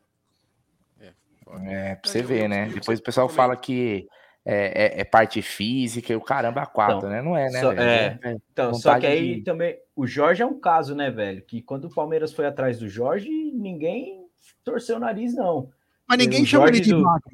É, 1.66 1.94
pra 1.96 2.10
você 2.10 2.20
eu- 2.20 2.24
ver, 2.26 2.48
né? 2.48 2.68
Depois 2.72 2.98
o 2.98 3.02
pessoal 3.02 3.28
fala 3.28 3.56
que 3.56 4.06
é, 4.44 4.98
é- 4.98 5.00
é 5.00 5.04
parte 5.04 5.42
física 5.42 6.12
e 6.12 6.16
o 6.16 6.20
caramba, 6.20 6.62
a 6.62 6.66
quatro, 6.66 6.98
Então, 6.98 7.10
né? 7.10 7.20
Não 7.22 7.36
é, 7.36 7.50
né? 7.50 7.60
só- 7.60 7.68
velho? 7.74 7.80
é. 7.82 8.18
É, 8.22 8.36
Então, 8.52 8.74
só 8.74 8.98
que 8.98 9.06
aí 9.06 9.36
de- 9.36 9.42
também 9.42 9.76
o 9.94 10.06
Jorge 10.06 10.42
é 10.42 10.46
um 10.46 10.58
caso, 10.58 10.94
né, 10.94 11.10
velho? 11.10 11.42
Que 11.42 11.60
quando 11.60 11.84
o 11.86 11.94
Palmeiras 11.94 12.32
foi 12.32 12.46
atrás 12.46 12.78
do 12.78 12.88
Jorge, 12.88 13.28
ninguém 13.54 14.24
torceu 14.64 14.96
o 14.96 15.00
nariz, 15.00 15.34
não. 15.34 15.68
Mas 16.08 16.18
ninguém 16.18 16.44
chama 16.46 16.68
ele 16.68 16.80
de 16.80 16.90
do- 16.90 17.02
magro. 17.02 17.30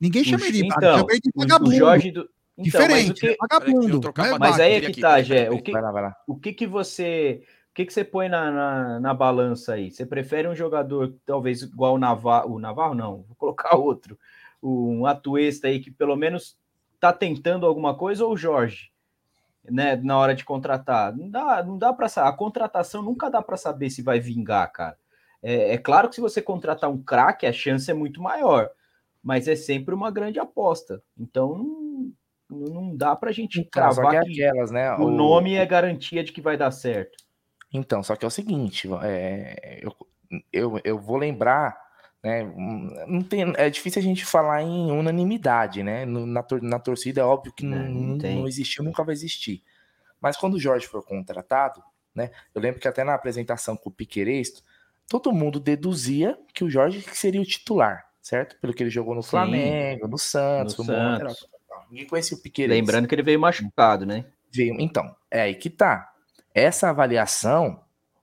Ninguém 0.00 0.22
O- 0.22 0.24
chama 0.24 0.46
ele 0.46 0.62
de 0.62 0.68
magro, 0.68 0.84
então, 0.84 0.98
chama 0.98 1.10
ele 1.12 1.20
de 1.20 1.28
o- 1.34 1.40
vagabundo. 1.40 1.70
O 1.70 1.74
Jorge 1.74 2.10
do. 2.12 2.28
Então, 2.56 2.64
Diferente, 2.86 3.08
mas 3.08 3.10
o 3.10 3.14
que, 3.14 3.26
é 3.26 3.36
vagabundo. 3.36 4.08
é 4.08 4.12
pra 4.12 4.38
Mas 4.38 4.60
aí 4.60 4.72
é 4.74 4.80
que 4.80 4.86
aqui, 4.86 5.00
tá, 5.00 5.20
Gé. 5.20 5.50
O 5.50 5.60
que, 5.60 5.72
Vai 5.72 5.82
lá, 5.82 5.90
vai 5.90 6.02
lá. 6.04 6.16
o 6.24 6.36
que 6.36 6.52
que 6.52 6.66
você. 6.68 7.42
O 7.74 7.76
que 7.76 7.86
que 7.86 7.92
você 7.92 8.04
põe 8.04 8.28
na, 8.28 8.52
na, 8.52 9.00
na 9.00 9.12
balança 9.12 9.74
aí? 9.74 9.90
Você 9.90 10.06
prefere 10.06 10.46
um 10.46 10.54
jogador 10.54 11.12
talvez 11.26 11.60
igual 11.62 11.94
o 11.94 11.98
Navarro? 11.98 12.54
O 12.54 12.58
Navarro 12.60 12.94
não, 12.94 13.22
vou 13.24 13.34
colocar 13.36 13.74
outro. 13.76 14.16
Um 14.62 15.04
atuesta 15.06 15.66
aí 15.66 15.80
que 15.80 15.90
pelo 15.90 16.14
menos 16.14 16.56
tá 17.00 17.12
tentando 17.12 17.66
alguma 17.66 17.96
coisa 17.96 18.24
ou 18.24 18.32
o 18.32 18.36
Jorge? 18.36 18.92
Né, 19.68 19.96
na 19.96 20.16
hora 20.18 20.34
de 20.36 20.44
contratar. 20.44 21.16
Não 21.16 21.28
dá, 21.28 21.64
não 21.64 21.76
dá 21.76 21.92
para 21.92 22.06
A 22.06 22.32
contratação 22.32 23.02
nunca 23.02 23.28
dá 23.28 23.42
para 23.42 23.56
saber 23.56 23.90
se 23.90 24.02
vai 24.02 24.20
vingar, 24.20 24.70
cara. 24.70 24.96
É, 25.42 25.74
é 25.74 25.78
claro 25.78 26.08
que 26.08 26.14
se 26.14 26.20
você 26.20 26.40
contratar 26.40 26.88
um 26.90 27.02
craque, 27.02 27.44
a 27.46 27.52
chance 27.52 27.90
é 27.90 27.94
muito 27.94 28.22
maior. 28.22 28.70
mas 29.22 29.48
é 29.48 29.56
sempre 29.56 29.94
uma 29.94 30.10
grande 30.12 30.38
aposta. 30.38 31.02
Então 31.18 31.58
não, 31.58 32.12
não 32.50 32.96
dá 32.96 33.16
pra 33.16 33.32
gente 33.32 33.60
Então, 33.60 33.90
só 33.92 34.04
cravar 34.04 34.20
que 34.20 34.30
que, 34.30 34.42
aquelas, 34.44 34.70
né? 34.70 34.92
o 34.96 35.10
nome 35.10 35.54
é 35.54 35.66
garantia 35.66 36.22
de 36.22 36.32
que 36.32 36.40
vai 36.40 36.56
dar 36.56 36.70
certo. 36.70 37.24
Então, 37.74 38.02
só 38.02 38.16
que 38.16 38.24
é 38.24 38.28
o 38.28 38.30
seguinte, 38.30 38.88
é, 39.02 39.80
eu, 39.82 39.94
eu, 40.52 40.80
eu 40.84 40.98
vou 40.98 41.16
lembrar, 41.16 41.76
né? 42.22 42.44
Não 43.06 43.20
tem, 43.22 43.52
é 43.56 43.68
difícil 43.68 44.00
a 44.00 44.04
gente 44.04 44.24
falar 44.24 44.62
em 44.62 44.92
unanimidade, 44.92 45.82
né? 45.82 46.04
no- 46.06 46.24
na, 46.24 46.42
tor- 46.42 46.62
na 46.62 46.78
torcida 46.78 47.20
é 47.20 47.24
óbvio 47.24 47.52
que 47.52 47.64
não, 47.66 47.78
não 47.90 48.16
não 48.16 48.48
existiu, 48.48 48.84
nunca 48.84 49.02
vai 49.04 49.12
existir. 49.12 49.62
Mas 50.20 50.36
quando 50.36 50.54
o 50.54 50.60
Jorge 50.60 50.86
foi 50.86 51.02
contratado, 51.02 51.82
né? 52.14 52.30
Eu 52.54 52.62
lembro 52.62 52.80
que 52.80 52.88
até 52.88 53.04
na 53.04 53.14
apresentação 53.14 53.76
com 53.76 53.90
o 53.90 53.92
Piqueires, 53.92 54.62
todo 55.08 55.32
mundo 55.32 55.60
deduzia 55.60 56.38
que 56.54 56.64
o 56.64 56.70
Jorge 56.70 57.02
seria 57.12 57.40
o 57.40 57.44
titular, 57.44 58.06
certo? 58.22 58.56
Pelo 58.60 58.72
que 58.72 58.82
ele 58.84 58.90
jogou 58.90 59.14
no 59.14 59.22
Sim. 59.22 59.30
Flamengo, 59.30 60.08
no 60.08 60.16
Santos, 60.18 60.78
No 60.78 60.94
lateral. 60.94 61.34
Santos. 61.34 61.48
Ninguém 61.90 62.06
conhecia 62.06 62.36
o 62.36 62.40
Piqueires. 62.40 62.74
Lembrando 62.74 63.08
que 63.08 63.14
ele 63.14 63.22
veio 63.22 63.38
machucado, 63.40 64.06
né? 64.06 64.24
Veio. 64.52 64.76
Então, 64.80 65.14
é 65.30 65.42
aí 65.42 65.54
que 65.56 65.68
tá. 65.68 66.13
Essa 66.54 66.90
avaliação 66.90 67.80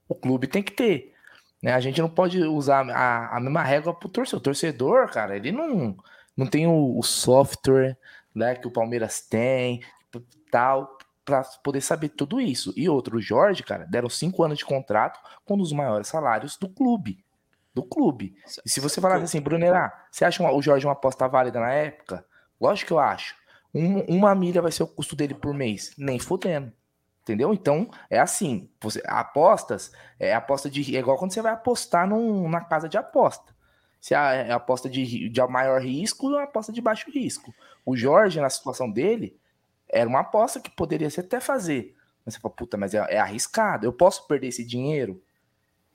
o 0.08 0.16
clube 0.16 0.48
tem 0.48 0.64
que 0.64 0.72
ter. 0.72 1.14
Né? 1.61 1.74
A 1.74 1.80
gente 1.80 2.01
não 2.01 2.10
pode 2.10 2.42
usar 2.43 2.90
a, 2.90 3.38
a 3.38 3.40
mesma 3.40 3.64
régua 3.64 3.93
pro 3.93 4.10
torcedor. 4.10 4.40
O 4.40 4.43
torcedor, 4.43 5.10
cara, 5.11 5.35
ele 5.35 5.51
não, 5.51 5.95
não 6.35 6.48
tem 6.48 6.68
o, 6.68 6.98
o 6.98 7.03
software 7.03 7.98
né, 8.34 8.56
que 8.56 8.68
o 8.68 8.72
Palmeiras 8.72 9.22
tem, 9.22 9.82
tal, 10.51 10.98
para 11.24 11.43
poder 11.64 11.82
saber 11.82 12.10
tudo 12.10 12.42
isso. 12.42 12.74
E 12.76 12.90
outro, 12.90 13.18
o 13.18 13.22
Jorge, 13.22 13.64
cara, 13.64 13.85
deram 13.85 14.10
cinco 14.10 14.43
anos 14.43 14.58
de 14.58 14.66
contrato 14.66 15.19
com 15.45 15.53
um 15.56 15.58
dos 15.58 15.72
maiores 15.72 16.08
salários 16.08 16.58
do 16.58 16.68
clube. 16.69 17.24
Do 17.74 17.84
clube. 17.84 18.35
E 18.66 18.69
se 18.69 18.82
você 18.82 19.00
falar 19.00 19.16
assim, 19.22 19.40
Brunerá, 19.40 20.06
você 20.11 20.26
acha 20.26 20.43
o 20.43 20.61
Jorge 20.61 20.85
uma 20.85 20.92
aposta 20.93 21.27
válida 21.27 21.60
na 21.60 21.72
época? 21.72 22.26
Lógico 22.60 22.88
que 22.88 22.93
eu 22.93 23.00
acho. 23.00 23.35
Um- 23.74 24.01
uma 24.18 24.35
milha 24.35 24.61
vai 24.61 24.72
ser 24.72 24.84
o 24.84 24.88
custo 24.88 25.16
dele 25.16 25.34
por 25.34 25.53
mês. 25.53 25.93
Nem 25.98 26.19
fudendo. 26.19 26.74
Entendeu? 27.22 27.53
Então, 27.53 27.90
é 28.09 28.19
assim. 28.19 28.69
Você, 28.82 29.01
apostas, 29.06 29.91
é 30.19 30.33
aposta 30.33 30.69
de. 30.69 30.95
É 30.95 31.00
igual 31.00 31.17
quando 31.17 31.33
você 31.33 31.41
vai 31.41 31.53
apostar 31.53 32.08
num- 32.08 32.50
na 32.50 32.61
casa 32.61 32.90
de 32.90 32.98
aposta. 32.98 33.56
Se 34.00 34.16
a, 34.16 34.33
é 34.33 34.51
aposta 34.51 34.90
de, 34.90 35.30
de 35.30 35.41
maior 35.48 35.80
risco 35.82 36.25
ou 36.27 36.33
uma 36.33 36.43
aposta 36.43 36.72
de 36.72 36.82
baixo 36.82 37.11
risco. 37.11 37.53
O 37.85 37.95
Jorge, 37.95 38.41
na 38.41 38.50
situação 38.50 38.90
dele, 38.90 39.38
era 39.88 40.09
uma 40.09 40.22
aposta 40.22 40.59
que 40.59 40.72
poderia 40.72 41.09
se 41.09 41.19
até 41.19 41.40
fazer. 41.40 41.95
Mas 42.25 42.33
você 42.35 42.40
fala, 42.40 42.53
puta, 42.56 42.77
mas 42.77 42.93
é, 42.93 42.98
é 43.09 43.19
arriscado. 43.19 43.85
Eu 43.85 43.93
posso 43.93 44.27
perder 44.27 44.48
esse 44.48 44.66
dinheiro? 44.66 45.22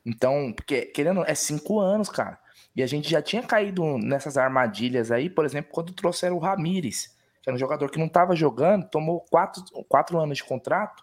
Então, 0.05 0.53
porque, 0.53 0.83
querendo, 0.87 1.25
é 1.25 1.35
cinco 1.35 1.81
anos, 1.81 2.09
cara. 2.09 2.39
E 2.75 2.83
a 2.83 2.87
gente 2.87 3.09
já 3.11 3.21
tinha 3.21 3.43
caído 3.43 3.99
nessas 3.99 4.37
armadilhas 4.37 5.11
aí, 5.11 5.29
por 5.29 5.45
exemplo, 5.45 5.73
quando 5.73 5.93
trouxeram 5.93 6.37
o 6.37 6.39
Ramires, 6.39 7.17
que 7.43 7.49
era 7.49 7.57
um 7.57 7.59
jogador 7.59 7.91
que 7.91 7.99
não 7.99 8.07
estava 8.07 8.37
jogando, 8.37 8.89
tomou 8.89 9.21
quatro, 9.31 9.63
quatro 9.89 10.19
anos 10.21 10.39
de 10.39 10.45
contrato, 10.45 11.03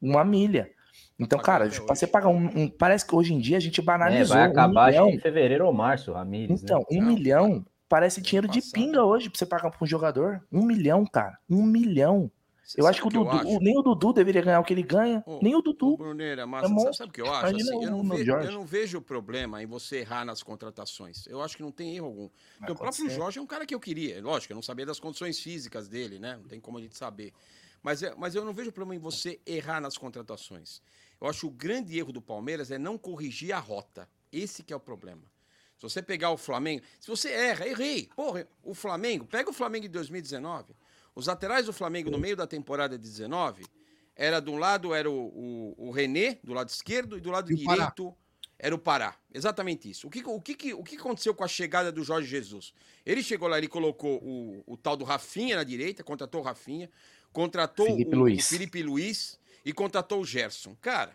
uma 0.00 0.24
milha. 0.24 0.70
Então, 1.18 1.38
cara, 1.38 1.68
pra 1.68 1.94
você 1.96 2.06
pagar 2.06 2.28
um, 2.28 2.46
um- 2.54 2.68
Parece 2.70 3.04
que 3.06 3.14
hoje 3.14 3.34
em 3.34 3.38
dia 3.40 3.56
a 3.56 3.60
gente 3.60 3.80
É, 3.80 3.84
banalizou. 3.84 4.36
vai 4.36 4.46
um 4.48 4.50
acabar 4.50 4.82
acho 4.88 4.90
milhão. 5.02 5.08
em 5.10 5.18
fevereiro 5.18 5.66
ou 5.66 5.72
março, 5.72 6.12
Ramires. 6.12 6.62
Então, 6.62 6.84
um 6.90 7.02
milhão 7.02 7.64
parece 7.88 8.20
dinheiro 8.20 8.46
de 8.46 8.60
pinga 8.62 9.02
hoje 9.04 9.28
pra 9.28 9.38
você 9.38 9.46
pagar 9.46 9.70
pra 9.70 9.78
um 9.82 9.86
jogador. 9.86 10.40
Um 10.52 10.64
milhão, 10.64 11.04
cara. 11.04 11.36
Um 11.50 11.62
milhão. 11.64 12.30
Eu 12.76 12.86
acho 12.86 13.00
que 13.00 13.08
o 13.08 13.10
que 13.10 13.16
eu 13.16 13.24
Dudu, 13.24 13.36
acho? 13.48 13.60
nem 13.60 13.78
o 13.78 13.82
Dudu 13.82 14.12
deveria 14.12 14.42
ganhar 14.42 14.60
o 14.60 14.62
que 14.64 14.74
ele 14.74 14.82
ganha. 14.82 15.24
nem 15.40 15.56
o 15.56 15.62
Dudu. 15.62 15.96
Bruneira, 15.96 16.42
É 16.42 16.44
mas 16.44 16.62
sabe, 16.62 16.74
monstro. 16.74 16.94
sabe 16.94 17.08
o 17.10 17.12
que 17.14 17.20
eu 17.22 17.32
acho? 17.32 17.56
Assim, 17.56 17.84
eu, 17.84 17.90
não 17.90 18.04
vejo, 18.04 18.30
eu 18.32 18.52
não 18.52 18.64
vejo 18.66 19.00
problema 19.00 19.62
em 19.62 19.66
você 19.66 20.00
errar 20.00 20.22
nas 20.26 20.42
contratações. 20.42 21.26
Eu 21.26 21.40
acho 21.40 21.56
que 21.56 21.62
não 21.62 21.72
tem 21.72 21.96
erro 21.96 22.06
algum. 22.06 22.28
Porque 22.58 22.72
o 22.72 22.76
próprio. 22.76 23.08
Jorge 23.10 23.38
é 23.38 23.42
um 23.42 23.46
cara 23.46 23.64
que 23.64 23.74
eu 23.74 23.80
queria. 23.80 24.22
Lógico, 24.22 24.52
eu 24.52 24.54
não 24.54 24.62
sabia 24.62 24.84
das 24.84 25.00
condições 25.00 25.40
físicas 25.40 25.88
dele, 25.88 26.18
né? 26.18 26.36
Não 26.36 26.46
tem 26.46 26.60
como 26.60 26.76
a 26.76 26.80
gente 26.82 26.96
saber. 26.96 27.32
Mas, 27.82 28.02
é- 28.02 28.14
mas 28.16 28.34
eu 28.34 28.44
não 28.44 28.52
vejo 28.52 28.72
problema 28.72 28.96
em 28.96 29.02
você 29.02 29.40
errar 29.46 29.80
nas 29.80 29.96
contratações. 29.96 30.80
Eu 31.20 31.26
acho 31.28 31.40
que 31.40 31.46
o 31.46 31.50
grande 31.50 31.98
erro 31.98 32.12
do 32.12 32.20
Palmeiras 32.22 32.70
é 32.70 32.78
não 32.78 32.96
corrigir 32.98 33.52
a 33.52 33.58
rota. 33.58 34.08
Esse 34.32 34.62
que 34.62 34.72
é 34.72 34.76
o 34.76 34.80
problema. 34.80 35.22
Se 35.76 35.82
você 35.82 36.02
pegar 36.02 36.30
o 36.30 36.36
Flamengo, 36.36 36.84
se 37.00 37.06
você 37.08 37.30
erra, 37.30 37.66
errei. 37.66 38.08
Porra, 38.16 38.46
o 38.62 38.74
Flamengo, 38.74 39.24
pega 39.26 39.48
o 39.48 39.52
Flamengo 39.52 39.82
de 39.84 39.88
2019. 39.92 40.74
Os 41.14 41.26
laterais 41.26 41.66
do 41.66 41.72
Flamengo 41.72 42.10
no 42.10 42.18
meio 42.18 42.36
da 42.36 42.46
temporada 42.46 42.96
de 42.98 43.02
19, 43.02 43.64
era 44.14 44.40
de 44.40 44.50
um 44.50 44.58
lado 44.58 44.92
era 44.92 45.08
o, 45.10 45.14
o, 45.78 45.88
o 45.88 45.90
René, 45.92 46.38
do 46.42 46.52
lado 46.52 46.68
esquerdo, 46.68 47.16
e 47.16 47.20
do 47.20 47.30
lado 47.30 47.52
E 47.52 47.64
Pará. 47.64 47.76
direito 47.76 48.14
era 48.58 48.74
o 48.74 48.78
Pará. 48.78 49.16
Exatamente 49.32 49.88
isso. 49.88 50.08
O 50.08 50.10
que, 50.10 50.22
o, 50.24 50.40
que- 50.40 50.74
o 50.74 50.82
que 50.82 50.96
aconteceu 50.96 51.32
com 51.32 51.44
a 51.44 51.48
chegada 51.48 51.92
do 51.92 52.02
Jorge 52.02 52.28
Jesus? 52.28 52.74
Ele 53.06 53.22
chegou 53.22 53.46
lá, 53.48 53.56
ele 53.56 53.68
colocou 53.68 54.18
o, 54.22 54.64
o 54.66 54.76
tal 54.76 54.96
do 54.96 55.04
Rafinha 55.04 55.54
na 55.56 55.62
direita, 55.64 56.02
contratou 56.02 56.40
o 56.40 56.44
Rafinha, 56.44 56.90
contratou 57.32 57.86
Felipe 57.86 58.14
o, 58.16 58.18
Luiz. 58.18 58.46
o 58.46 58.48
Felipe 58.48 58.82
Luiz 58.82 59.38
e 59.64 59.72
contratou 59.72 60.20
o 60.20 60.24
Gerson. 60.24 60.76
Cara, 60.80 61.12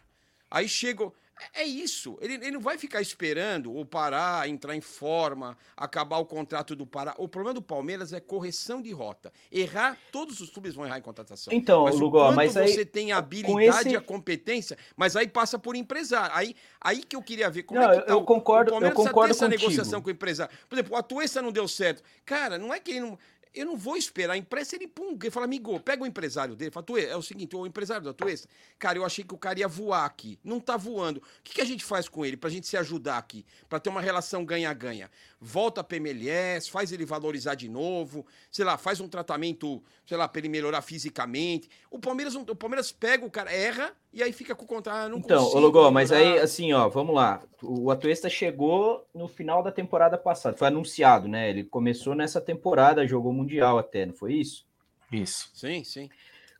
aí 0.49 0.67
chegou. 0.67 1.13
É 1.55 1.63
é 1.63 1.65
isso. 1.65 2.15
Ele, 2.21 2.35
ele 2.35 2.51
não 2.51 2.59
vai 2.61 2.77
ficar 2.77 3.01
esperando 3.01 3.75
o 3.75 3.83
Pará 3.83 4.47
entrar 4.47 4.75
em 4.75 4.79
forma, 4.79 5.57
acabar 5.75 6.17
o 6.19 6.25
contrato 6.25 6.75
do 6.75 6.85
Pará. 6.85 7.15
O 7.17 7.27
problema 7.27 7.55
do 7.55 7.61
Palmeiras 7.61 8.13
é 8.13 8.19
correção 8.19 8.79
de 8.79 8.91
rota. 8.91 9.33
Errar, 9.51 9.97
todos 10.11 10.39
os 10.39 10.51
clubes 10.51 10.75
vão 10.75 10.85
errar 10.85 10.99
em 10.99 11.01
contratação. 11.01 11.51
Então, 11.51 11.85
mas 11.85 11.95
o 11.95 11.99
Lugó, 11.99 12.27
quanto 12.27 12.35
mas 12.35 12.55
aí, 12.55 12.67
você 12.71 12.85
tem 12.85 13.11
a 13.11 13.17
habilidade 13.17 13.79
esse- 13.79 13.89
e 13.89 13.95
a 13.95 14.01
competência, 14.01 14.77
mas 14.95 15.15
aí 15.15 15.27
passa 15.27 15.57
por 15.57 15.75
empresário. 15.75 16.33
Aí, 16.35 16.55
aí 16.79 17.03
que 17.03 17.15
eu 17.15 17.21
queria 17.21 17.49
ver 17.49 17.63
como 17.63 17.81
Não, 17.81 17.91
é 17.91 17.99
que 17.99 18.05
tá 18.05 18.13
eu 18.13 18.19
o- 18.19 18.23
concordo- 18.25 18.69
o 18.69 18.73
Palmeiras 18.75 18.97
eu 18.97 19.03
concordo 19.03 19.31
essa 19.31 19.45
contigo. 19.45 19.61
negociação 19.63 20.01
com 20.03 20.09
o 20.09 20.11
empresário. 20.11 20.55
Por 20.69 20.75
exemplo, 20.75 20.93
o 20.93 20.97
Atuesta 20.97 21.41
não 21.41 21.51
deu 21.51 21.67
certo. 21.67 22.03
Cara, 22.23 22.59
não 22.59 22.71
é 22.71 22.79
que 22.79 22.91
ele 22.91 23.01
não. 23.01 23.17
Eu 23.53 23.65
não 23.67 23.77
vou 23.77 23.95
esperar. 23.95 24.33
A 24.33 24.37
imprensa, 24.37 24.75
ele 24.75 24.87
pum, 24.87 25.17
ele 25.19 25.29
fala, 25.29 25.45
amigo, 25.45 25.79
pega 25.79 26.03
o 26.03 26.07
empresário 26.07 26.55
dele. 26.55 26.71
Fala, 26.71 26.85
Tuê, 26.85 27.05
é 27.05 27.15
o 27.15 27.21
seguinte, 27.21 27.55
o 27.55 27.67
empresário 27.67 28.03
da 28.03 28.13
Tuesta, 28.13 28.49
cara, 28.79 28.97
eu 28.97 29.05
achei 29.05 29.23
que 29.23 29.33
o 29.33 29.37
cara 29.37 29.59
ia 29.59 29.67
voar 29.67 30.05
aqui. 30.05 30.39
Não 30.43 30.59
tá 30.59 30.75
voando. 30.75 31.17
O 31.19 31.43
que, 31.43 31.53
que 31.53 31.61
a 31.61 31.65
gente 31.65 31.85
faz 31.85 32.09
com 32.09 32.25
ele 32.25 32.35
pra 32.35 32.49
gente 32.49 32.67
se 32.67 32.75
ajudar 32.77 33.17
aqui? 33.17 33.45
Pra 33.69 33.79
ter 33.79 33.89
uma 33.89 34.01
relação 34.01 34.43
ganha-ganha? 34.43 35.09
Volta 35.45 35.83
pra 35.83 35.97
MLS, 35.97 36.71
faz 36.71 36.93
ele 36.93 37.05
valorizar 37.05 37.53
de 37.55 37.67
novo, 37.67 38.25
sei 38.49 38.63
lá, 38.63 38.77
faz 38.77 39.01
um 39.01 39.09
tratamento, 39.09 39.83
sei 40.05 40.15
lá, 40.15 40.25
pra 40.25 40.39
ele 40.39 40.47
melhorar 40.47 40.81
fisicamente. 40.81 41.69
O 41.91 41.99
Palmeiras, 41.99 42.33
o 42.33 42.55
Palmeiras 42.55 42.93
pega 42.93 43.25
o 43.25 43.29
cara, 43.29 43.51
erra 43.51 43.91
e 44.13 44.23
aí 44.23 44.31
fica 44.31 44.55
com 44.55 44.63
o 44.63 44.67
contrato. 44.67 44.95
Ah, 44.95 45.09
não 45.09 45.17
Então, 45.17 45.43
consigo 45.43 45.91
mas 45.91 46.13
aí, 46.13 46.39
assim, 46.39 46.71
ó, 46.71 46.87
vamos 46.87 47.13
lá. 47.13 47.43
O 47.61 47.91
Atuesta 47.91 48.29
chegou 48.29 49.05
no 49.13 49.27
final 49.27 49.61
da 49.61 49.69
temporada 49.69 50.17
passada, 50.17 50.55
foi 50.55 50.69
anunciado, 50.69 51.27
né? 51.27 51.49
Ele 51.49 51.65
começou 51.65 52.15
nessa 52.15 52.39
temporada, 52.39 53.05
jogou 53.05 53.33
Mundial 53.33 53.77
até, 53.77 54.05
não 54.05 54.13
foi 54.13 54.35
isso? 54.35 54.65
Isso. 55.11 55.49
Sim, 55.53 55.83
sim. 55.83 56.09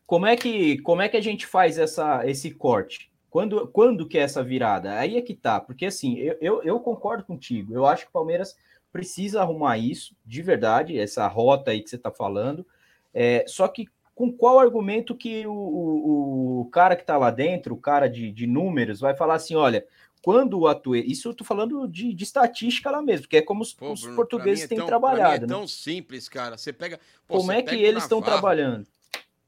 Como 0.06 0.26
é 0.26 0.36
que, 0.36 0.78
como 0.80 1.02
é 1.02 1.08
que 1.08 1.16
a 1.16 1.22
gente 1.22 1.48
faz 1.48 1.78
essa, 1.78 2.28
esse 2.28 2.52
corte? 2.52 3.10
Quando, 3.30 3.68
quando 3.70 4.08
que 4.08 4.18
é 4.18 4.22
essa 4.22 4.44
virada? 4.44 5.00
Aí 5.00 5.18
é 5.18 5.22
que 5.22 5.34
tá, 5.34 5.60
porque 5.60 5.88
assim, 5.88 6.18
eu, 6.20 6.38
eu, 6.40 6.64
eu 6.64 6.80
concordo 6.80 7.24
contigo. 7.24 7.74
Eu 7.74 7.86
acho 7.86 8.04
que 8.04 8.10
o 8.10 8.14
Palmeiras 8.14 8.56
precisa 8.94 9.42
arrumar 9.42 9.78
isso, 9.80 10.16
de 10.24 10.42
verdade, 10.44 10.98
essa 10.98 11.28
rota 11.28 11.72
aí 11.72 11.82
que 11.82 11.90
você 11.90 11.98
tá 11.98 12.12
falando. 12.12 12.66
É, 13.14 13.44
só 13.48 13.68
que 13.68 13.88
com 14.16 14.32
qual 14.32 14.60
argumento 14.60 15.16
que 15.16 15.46
o, 15.48 15.52
o, 15.52 16.62
o 16.62 16.66
cara 16.66 16.96
que 16.96 17.04
tá 17.04 17.18
lá 17.18 17.32
dentro, 17.32 17.74
o 17.74 17.78
cara 17.82 18.08
de, 18.08 18.32
de 18.32 18.46
números, 18.46 19.00
vai 19.00 19.16
falar 19.16 19.34
assim: 19.34 19.56
olha, 19.56 19.86
quando 20.22 20.60
o 20.60 20.68
Atue. 20.68 21.04
Isso 21.06 21.28
eu 21.28 21.34
tô 21.34 21.44
falando 21.44 21.88
de, 21.88 22.14
de 22.14 22.24
estatística 22.24 22.92
lá 22.92 23.02
mesmo, 23.02 23.28
que 23.28 23.38
é 23.38 23.42
como 23.42 23.64
os, 23.64 23.74
Pô, 23.74 23.92
os 23.92 24.02
Bruno, 24.02 24.16
portugueses 24.16 24.64
mim 24.64 24.68
têm 24.70 24.78
é 24.78 24.80
tão- 24.80 24.86
mim 24.86 24.90
trabalhado. 24.90 25.46
É 25.46 25.48
né? 25.48 25.54
tão 25.54 25.68
simples, 25.68 26.30
cara. 26.30 26.58
Você 26.58 26.72
pega. 26.72 27.00
pô, 27.28 27.38
Como 27.38 27.52
você 27.52 27.58
é 27.58 27.62
que 27.64 27.70
pega 27.72 27.82
o 27.82 27.86
eles 27.86 28.04
estão 28.04 28.22
trabalhando? 28.22 28.88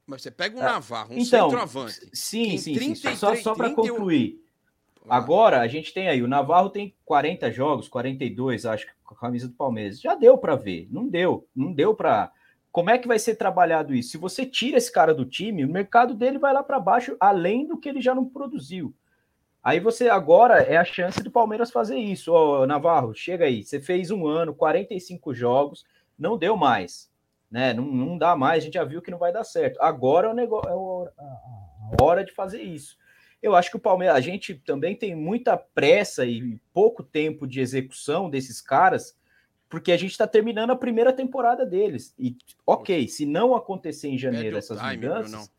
Mas 0.06 0.22
você 0.22 0.30
pega 0.30 0.56
um 0.56 0.60
Ah, 0.60 0.64
Navarro, 0.64 1.14
um 1.14 1.18
então, 1.18 1.48
centroavante. 1.50 2.08
Sim, 2.12 2.50
que 2.50 2.58
sim, 2.58 2.74
sim. 2.74 2.80
33, 2.94 3.18
Só, 3.18 3.34
só 3.36 3.54
para 3.54 3.68
31 3.70 3.92
concluir. 3.94 4.45
Agora 5.08 5.60
a 5.60 5.68
gente 5.68 5.94
tem 5.94 6.08
aí, 6.08 6.22
o 6.22 6.28
Navarro 6.28 6.70
tem 6.70 6.94
40 7.04 7.50
jogos, 7.52 7.88
42, 7.88 8.66
acho 8.66 8.86
que 8.86 8.92
com 9.06 9.14
a 9.14 9.18
camisa 9.18 9.48
do 9.48 9.54
Palmeiras. 9.54 10.00
Já 10.00 10.14
deu 10.14 10.36
para 10.36 10.56
ver, 10.56 10.88
não 10.90 11.08
deu, 11.08 11.48
não 11.54 11.72
deu 11.72 11.94
para. 11.94 12.32
Como 12.72 12.90
é 12.90 12.98
que 12.98 13.08
vai 13.08 13.18
ser 13.18 13.36
trabalhado 13.36 13.94
isso? 13.94 14.10
Se 14.10 14.18
você 14.18 14.44
tira 14.44 14.76
esse 14.76 14.92
cara 14.92 15.14
do 15.14 15.24
time, 15.24 15.64
o 15.64 15.68
mercado 15.68 16.12
dele 16.12 16.38
vai 16.38 16.52
lá 16.52 16.62
para 16.62 16.78
baixo, 16.78 17.16
além 17.18 17.66
do 17.66 17.78
que 17.78 17.88
ele 17.88 18.02
já 18.02 18.14
não 18.14 18.26
produziu. 18.26 18.94
Aí 19.62 19.80
você 19.80 20.08
agora 20.08 20.58
é 20.58 20.76
a 20.76 20.84
chance 20.84 21.22
do 21.22 21.30
Palmeiras 21.30 21.70
fazer 21.70 21.96
isso. 21.96 22.32
Ô, 22.32 22.66
Navarro, 22.66 23.14
chega 23.14 23.46
aí. 23.46 23.64
Você 23.64 23.80
fez 23.80 24.10
um 24.10 24.26
ano, 24.26 24.54
45 24.54 25.34
jogos, 25.34 25.84
não 26.18 26.36
deu 26.36 26.56
mais. 26.56 27.10
Né? 27.50 27.72
Não, 27.72 27.84
não 27.84 28.18
dá 28.18 28.36
mais, 28.36 28.62
a 28.62 28.64
gente 28.66 28.74
já 28.74 28.84
viu 28.84 29.00
que 29.00 29.10
não 29.10 29.18
vai 29.18 29.32
dar 29.32 29.44
certo. 29.44 29.80
Agora 29.80 30.28
é, 30.28 30.30
o 30.30 30.34
negócio, 30.34 30.68
é 30.68 30.72
a 30.72 32.04
hora 32.04 32.24
de 32.24 32.32
fazer 32.32 32.62
isso. 32.62 32.96
Eu 33.42 33.54
acho 33.54 33.70
que 33.70 33.76
o 33.76 33.80
Palmeiras, 33.80 34.16
a 34.16 34.20
gente 34.20 34.54
também 34.54 34.96
tem 34.96 35.14
muita 35.14 35.56
pressa 35.56 36.24
e 36.24 36.58
pouco 36.72 37.02
tempo 37.02 37.46
de 37.46 37.60
execução 37.60 38.30
desses 38.30 38.60
caras, 38.60 39.16
porque 39.68 39.92
a 39.92 39.96
gente 39.96 40.12
está 40.12 40.26
terminando 40.26 40.70
a 40.70 40.76
primeira 40.76 41.12
temporada 41.12 41.64
deles. 41.64 42.14
E, 42.18 42.36
ok, 42.66 43.06
se 43.08 43.26
não 43.26 43.54
acontecer 43.54 44.08
em 44.08 44.18
janeiro 44.18 44.56
essas 44.56 44.78
time, 44.78 44.96
mudanças, 44.96 45.50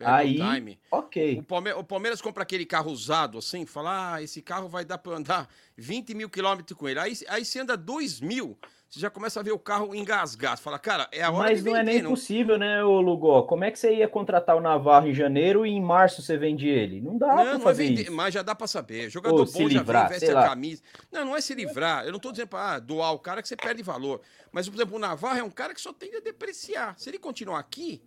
aí, 0.00 0.36
time. 0.36 0.78
ok. 0.90 1.38
O 1.38 1.42
Palmeiras, 1.42 1.80
o 1.80 1.84
Palmeiras 1.84 2.20
compra 2.20 2.42
aquele 2.42 2.66
carro 2.66 2.90
usado, 2.90 3.38
assim, 3.38 3.64
fala, 3.64 4.14
ah, 4.14 4.22
esse 4.22 4.42
carro 4.42 4.68
vai 4.68 4.84
dar 4.84 4.98
para 4.98 5.16
andar 5.16 5.48
20 5.76 6.14
mil 6.14 6.28
quilômetros 6.28 6.78
com 6.78 6.88
ele. 6.88 6.98
Aí, 6.98 7.12
aí 7.28 7.44
você 7.44 7.60
anda 7.60 7.76
2 7.76 8.20
mil, 8.20 8.58
você 8.92 9.00
já 9.00 9.08
começa 9.08 9.40
a 9.40 9.42
ver 9.42 9.52
o 9.52 9.58
carro 9.58 9.94
engasgar. 9.94 10.54
Você 10.54 10.62
fala, 10.62 10.78
cara, 10.78 11.08
é 11.10 11.22
a 11.22 11.30
hora 11.30 11.48
Mas 11.48 11.64
de 11.64 11.70
não 11.70 11.74
é 11.74 11.82
vender, 11.82 12.02
nem 12.02 12.04
possível, 12.10 12.58
né, 12.58 12.84
ô 12.84 13.00
Lugó? 13.00 13.42
Como 13.44 13.64
é 13.64 13.70
que 13.70 13.78
você 13.78 13.94
ia 13.94 14.06
contratar 14.06 14.54
o 14.54 14.60
Navarro 14.60 15.08
em 15.08 15.14
janeiro 15.14 15.64
e 15.64 15.70
em 15.70 15.80
março 15.80 16.20
você 16.20 16.36
vende 16.36 16.68
ele? 16.68 17.00
Não 17.00 17.16
dá 17.16 17.28
Não, 17.28 17.34
pra 17.36 17.58
não 17.58 17.70
é 17.70 17.72
vender, 17.72 18.10
mas 18.10 18.34
já 18.34 18.42
dá 18.42 18.54
pra 18.54 18.66
saber. 18.66 19.08
Jogador 19.08 19.38
Ou 19.38 19.46
bom 19.46 19.50
se 19.50 19.62
já 19.62 19.80
livrar, 19.80 20.10
vem, 20.10 20.18
veste 20.18 20.30
a 20.30 20.34
lá. 20.40 20.48
camisa. 20.50 20.82
Não, 21.10 21.24
não 21.24 21.34
é 21.34 21.40
se 21.40 21.54
livrar. 21.54 22.04
Eu 22.04 22.12
não 22.12 22.18
tô 22.18 22.30
dizendo 22.32 22.48
pra 22.48 22.74
ah, 22.74 22.78
doar 22.78 23.14
o 23.14 23.18
cara 23.18 23.40
que 23.40 23.48
você 23.48 23.56
perde 23.56 23.82
valor. 23.82 24.20
Mas, 24.52 24.68
por 24.68 24.74
exemplo, 24.74 24.96
o 24.96 24.98
Navarro 24.98 25.38
é 25.38 25.42
um 25.42 25.50
cara 25.50 25.72
que 25.72 25.80
só 25.80 25.94
tende 25.94 26.16
a 26.16 26.20
depreciar. 26.20 26.94
Se 26.98 27.08
ele 27.08 27.18
continuar 27.18 27.60
aqui, 27.60 28.02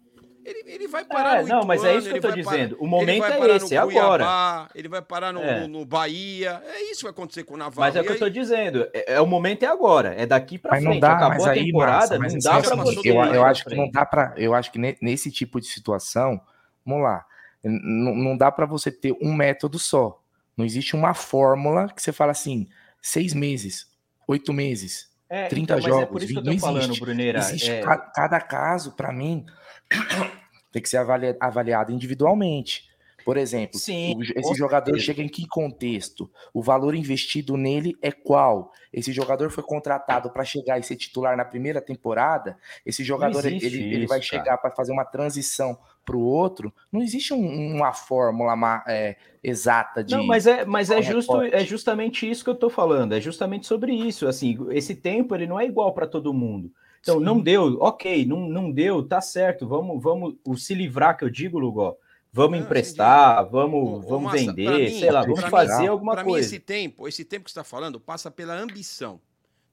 ele, 0.45 0.63
ele 0.71 0.87
vai 0.87 1.03
parar 1.03 1.39
É, 1.39 1.41
no 1.41 1.47
não, 1.47 1.63
mas 1.65 1.83
é 1.83 1.87
Ituano, 1.87 1.99
isso 1.99 2.09
que 2.09 2.17
eu 2.17 2.21
tô 2.21 2.27
vai 2.29 2.43
parar- 2.43 2.57
dizendo. 2.57 2.77
O 2.79 2.87
momento 2.87 3.23
é 3.25 3.55
esse, 3.55 3.75
é 3.75 3.77
agora. 3.77 4.67
Ele 4.75 4.87
vai 4.87 5.01
parar 5.01 5.33
no, 5.33 5.41
É. 5.41 5.61
no- 5.61 5.67
no 5.79 5.85
Bahia. 5.85 6.61
É 6.65 6.83
isso 6.91 6.97
que 6.99 7.03
vai 7.03 7.11
acontecer 7.11 7.43
com 7.43 7.55
o 7.55 7.57
Navarro. 7.57 7.79
Mas 7.81 7.95
é 7.95 8.01
o 8.01 8.03
que 8.03 8.09
eu 8.09 8.13
aí- 8.13 8.19
tô 8.19 8.29
dizendo. 8.29 8.87
É, 8.93 9.13
é 9.13 9.21
o 9.21 9.25
momento 9.27 9.63
é 9.63 9.67
agora. 9.67 10.13
É 10.17 10.25
daqui 10.25 10.57
pra 10.57 10.71
Mas 10.71 10.83
frente. 10.83 10.93
não 10.93 10.99
dá, 10.99 11.13
Acabou 11.15 11.29
mas 11.37 11.47
a 11.47 11.51
aí, 11.51 11.65
temporada, 11.65 12.19
mas 12.19 12.33
não 12.33 12.37
assim, 12.39 12.39
dá 12.49 12.53
é 12.53 12.57
o 12.57 12.63
pra 12.63 12.75
você. 12.83 13.09
eu, 13.09 13.15
eu 13.15 13.41
pra 13.41 13.49
acho 13.49 13.65
que 13.65 13.75
não 13.75 13.89
dá 13.91 14.05
para, 14.05 14.33
eu 14.37 14.53
acho 14.53 14.71
que 14.71 14.77
ne- 14.79 14.97
nesse 15.01 15.31
tipo 15.31 15.59
de 15.59 15.67
situação, 15.67 16.39
vamos 16.85 17.03
lá, 17.03 17.25
n- 17.63 18.23
não 18.23 18.37
dá 18.37 18.51
para 18.51 18.65
você 18.65 18.91
ter 18.91 19.13
um 19.21 19.33
método 19.33 19.79
só. 19.79 20.21
Não 20.55 20.63
existe 20.63 20.95
uma 20.95 21.13
fórmula 21.13 21.89
que 21.89 22.01
você 22.01 22.11
fala 22.13 22.31
assim, 22.31 22.67
seis 23.01 23.33
meses, 23.33 23.87
oito 24.27 24.53
meses, 24.53 25.09
É, 25.29 25.47
30 25.47 25.73
então, 25.73 25.77
é 25.77 25.81
jogos, 25.81 26.09
por 26.09 26.21
isso 26.23 26.31
que 26.33 26.39
eu 26.39 26.43
20, 26.43 26.45
tô 26.45 26.53
não 26.53 26.59
falando, 26.73 26.83
existe. 26.83 26.99
Bruneira, 27.01 27.39
Existe 27.39 27.71
é- 27.71 27.81
ca- 27.81 27.97
cada 27.97 28.39
caso, 28.39 28.91
para 28.95 29.11
mim, 29.11 29.45
tem 30.71 30.81
que 30.81 30.89
ser 30.89 30.97
avalia- 30.97 31.37
avaliado 31.39 31.91
individualmente. 31.91 32.93
Por 33.23 33.37
exemplo, 33.37 33.79
Sim, 33.79 34.19
esse 34.35 34.53
jogador 34.53 34.85
certeza. 34.91 35.03
chega 35.03 35.23
em 35.23 35.27
que 35.27 35.47
contexto? 35.47 36.29
O 36.53 36.61
valor 36.61 36.93
investido 36.93 37.57
nele 37.57 37.97
é 37.99 38.11
qual? 38.11 38.71
Esse 38.93 39.11
jogador 39.11 39.49
foi 39.49 39.63
contratado 39.63 40.29
para 40.29 40.45
chegar 40.45 40.77
e 40.77 40.83
ser 40.83 40.95
titular 40.95 41.35
na 41.35 41.43
primeira 41.43 41.81
temporada? 41.81 42.55
Esse 42.85 43.03
jogador 43.03 43.43
ele, 43.43 43.55
existe 43.55 43.79
ele- 43.81 44.05
vai 44.05 44.19
isso, 44.19 44.27
chegar 44.27 44.59
para 44.59 44.69
fazer 44.69 44.91
uma 44.91 45.03
transição 45.03 45.75
para 46.05 46.15
o 46.15 46.21
outro? 46.21 46.71
Não 46.91 47.01
existe 47.01 47.33
um- 47.33 47.75
uma 47.75 47.93
fórmula 47.93 48.83
é, 48.87 49.15
exata 49.43 50.03
de. 50.03 50.13
Não, 50.15 50.23
mas 50.23 50.45
é, 50.45 50.63
mas 50.63 50.91
é 50.91 51.01
justo, 51.01 51.41
é 51.41 51.65
justamente 51.65 52.29
isso 52.29 52.43
que 52.43 52.49
eu 52.51 52.55
tô 52.55 52.69
falando. 52.69 53.13
É 53.13 53.19
justamente 53.19 53.65
sobre 53.65 53.91
isso. 53.91 54.27
Assim, 54.27 54.55
esse 54.69 54.93
tempo 54.93 55.33
ele 55.33 55.47
não 55.47 55.59
é 55.59 55.65
igual 55.65 55.95
para 55.95 56.05
todo 56.05 56.31
mundo. 56.31 56.71
Então, 57.05 57.19
não 57.19 57.39
deu, 57.39 57.77
ok, 57.81 58.25
não, 58.25 58.49
não 58.49 58.71
deu, 58.71 59.07
tá 59.07 59.21
certo. 59.21 59.67
Vamos, 59.67 60.01
vamos, 60.01 60.33
o 60.43 60.57
se 60.57 60.73
livrar 60.73 61.15
que 61.15 61.23
eu 61.23 61.29
digo, 61.29 61.59
Lugó. 61.59 61.95
Vamos 62.33 62.57
emprestar, 62.59 63.47
vamos, 63.47 64.03
vamos 64.03 64.23
Massa, 64.23 64.37
vender, 64.37 64.89
mim- 64.91 64.99
sei 64.99 65.11
lá, 65.11 65.21
vamos 65.21 65.43
mim- 65.43 65.49
fazer 65.51 65.87
alguma 65.87 66.13
pra 66.13 66.23
mim, 66.23 66.31
coisa. 66.31 66.47
esse 66.47 66.59
tempo, 66.59 67.07
esse 67.07 67.23
tempo 67.23 67.45
que 67.45 67.51
você 67.51 67.59
está 67.59 67.63
falando, 67.63 67.99
passa 67.99 68.31
pela 68.31 68.55
ambição. 68.59 69.21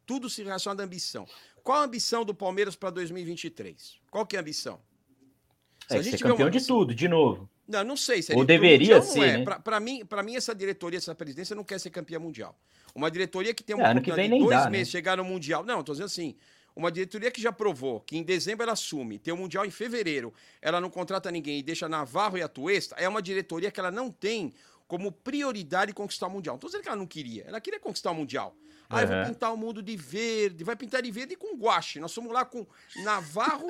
Tudo 0.04 0.28
se 0.28 0.42
relaciona 0.42 0.82
à 0.82 0.84
ambição. 0.84 1.26
Qual 1.64 1.78
a 1.78 1.84
ambição 1.84 2.22
do 2.22 2.34
Palmeiras 2.34 2.76
para 2.76 2.90
2023? 2.90 3.96
Qual 4.10 4.26
que 4.26 4.36
é 4.36 4.38
a 4.38 4.42
ambição? 4.42 4.78
Se 5.88 5.94
É, 5.94 5.98
a 6.00 6.02
ser 6.02 6.10
gente 6.10 6.18
tiver 6.18 6.28
campeão 6.30 6.46
uma- 6.48 6.50
de 6.52 6.66
tudo, 6.66 6.94
de 6.94 7.08
novo. 7.08 7.48
Não, 7.66 7.82
não 7.82 7.96
sei 7.96 8.20
se 8.20 8.32
Ou 8.32 8.40
ele- 8.40 8.46
deveria 8.46 8.96
Mundial 8.98 9.00
não 9.00 9.06
ser, 9.06 9.28
é. 9.28 9.38
né? 9.38 9.58
Pra 9.64 9.80
mim, 9.80 10.04
para 10.04 10.22
mim, 10.22 10.36
essa 10.36 10.54
diretoria, 10.54 10.98
essa 10.98 11.14
presidência 11.14 11.56
não 11.56 11.64
quer 11.64 11.80
ser 11.80 11.88
campeã 11.90 12.18
mundial. 12.18 12.56
Uma 12.94 13.10
diretoria 13.10 13.54
que 13.54 13.64
tem 13.64 13.74
É, 13.74 13.78
uma 13.78 13.88
ano 13.88 14.02
que 14.02 14.12
vem 14.12 14.28
nem 14.28 14.40
dois 14.40 14.50
dá, 14.50 14.64
né? 14.66 14.70
meses 14.72 14.90
chegar 14.92 15.16
no 15.16 15.24
Mundial. 15.24 15.64
Não, 15.64 15.82
tô 15.82 15.92
dizendo 15.92 16.06
assim. 16.06 16.36
Uma 16.74 16.90
diretoria 16.90 17.30
que 17.30 17.40
já 17.40 17.52
provou 17.52 18.00
que 18.00 18.16
em 18.16 18.22
dezembro 18.22 18.62
ela 18.62 18.72
assume, 18.72 19.18
tem 19.18 19.32
o 19.32 19.36
Mundial 19.36 19.64
em 19.66 19.70
fevereiro, 19.70 20.32
ela 20.60 20.80
não 20.80 20.88
contrata 20.88 21.30
ninguém 21.30 21.58
e 21.58 21.62
deixa 21.62 21.88
Navarro 21.88 22.38
e 22.38 22.42
Atuesta, 22.42 22.94
é 22.98 23.08
uma 23.08 23.20
diretoria 23.20 23.70
que 23.70 23.78
ela 23.78 23.90
não 23.90 24.10
tem 24.10 24.54
como 24.86 25.12
prioridade 25.12 25.92
conquistar 25.92 26.26
o 26.26 26.30
Mundial. 26.30 26.54
Não 26.54 26.60
tô 26.60 26.66
dizendo 26.66 26.82
que 26.82 26.88
ela 26.88 26.96
não 26.96 27.06
queria, 27.06 27.44
ela 27.46 27.60
queria 27.60 27.80
conquistar 27.80 28.10
o 28.10 28.14
Mundial. 28.14 28.56
Ah, 28.92 29.02
eu 29.02 29.08
vou 29.08 29.16
pintar 29.26 29.52
o 29.52 29.56
mundo 29.56 29.82
de 29.82 29.96
verde, 29.96 30.62
vai 30.64 30.76
pintar 30.76 31.02
de 31.02 31.10
verde 31.10 31.34
com 31.36 31.56
guache. 31.56 31.98
Nós 31.98 32.14
fomos 32.14 32.32
lá 32.32 32.44
com 32.44 32.66
Navarro 33.02 33.66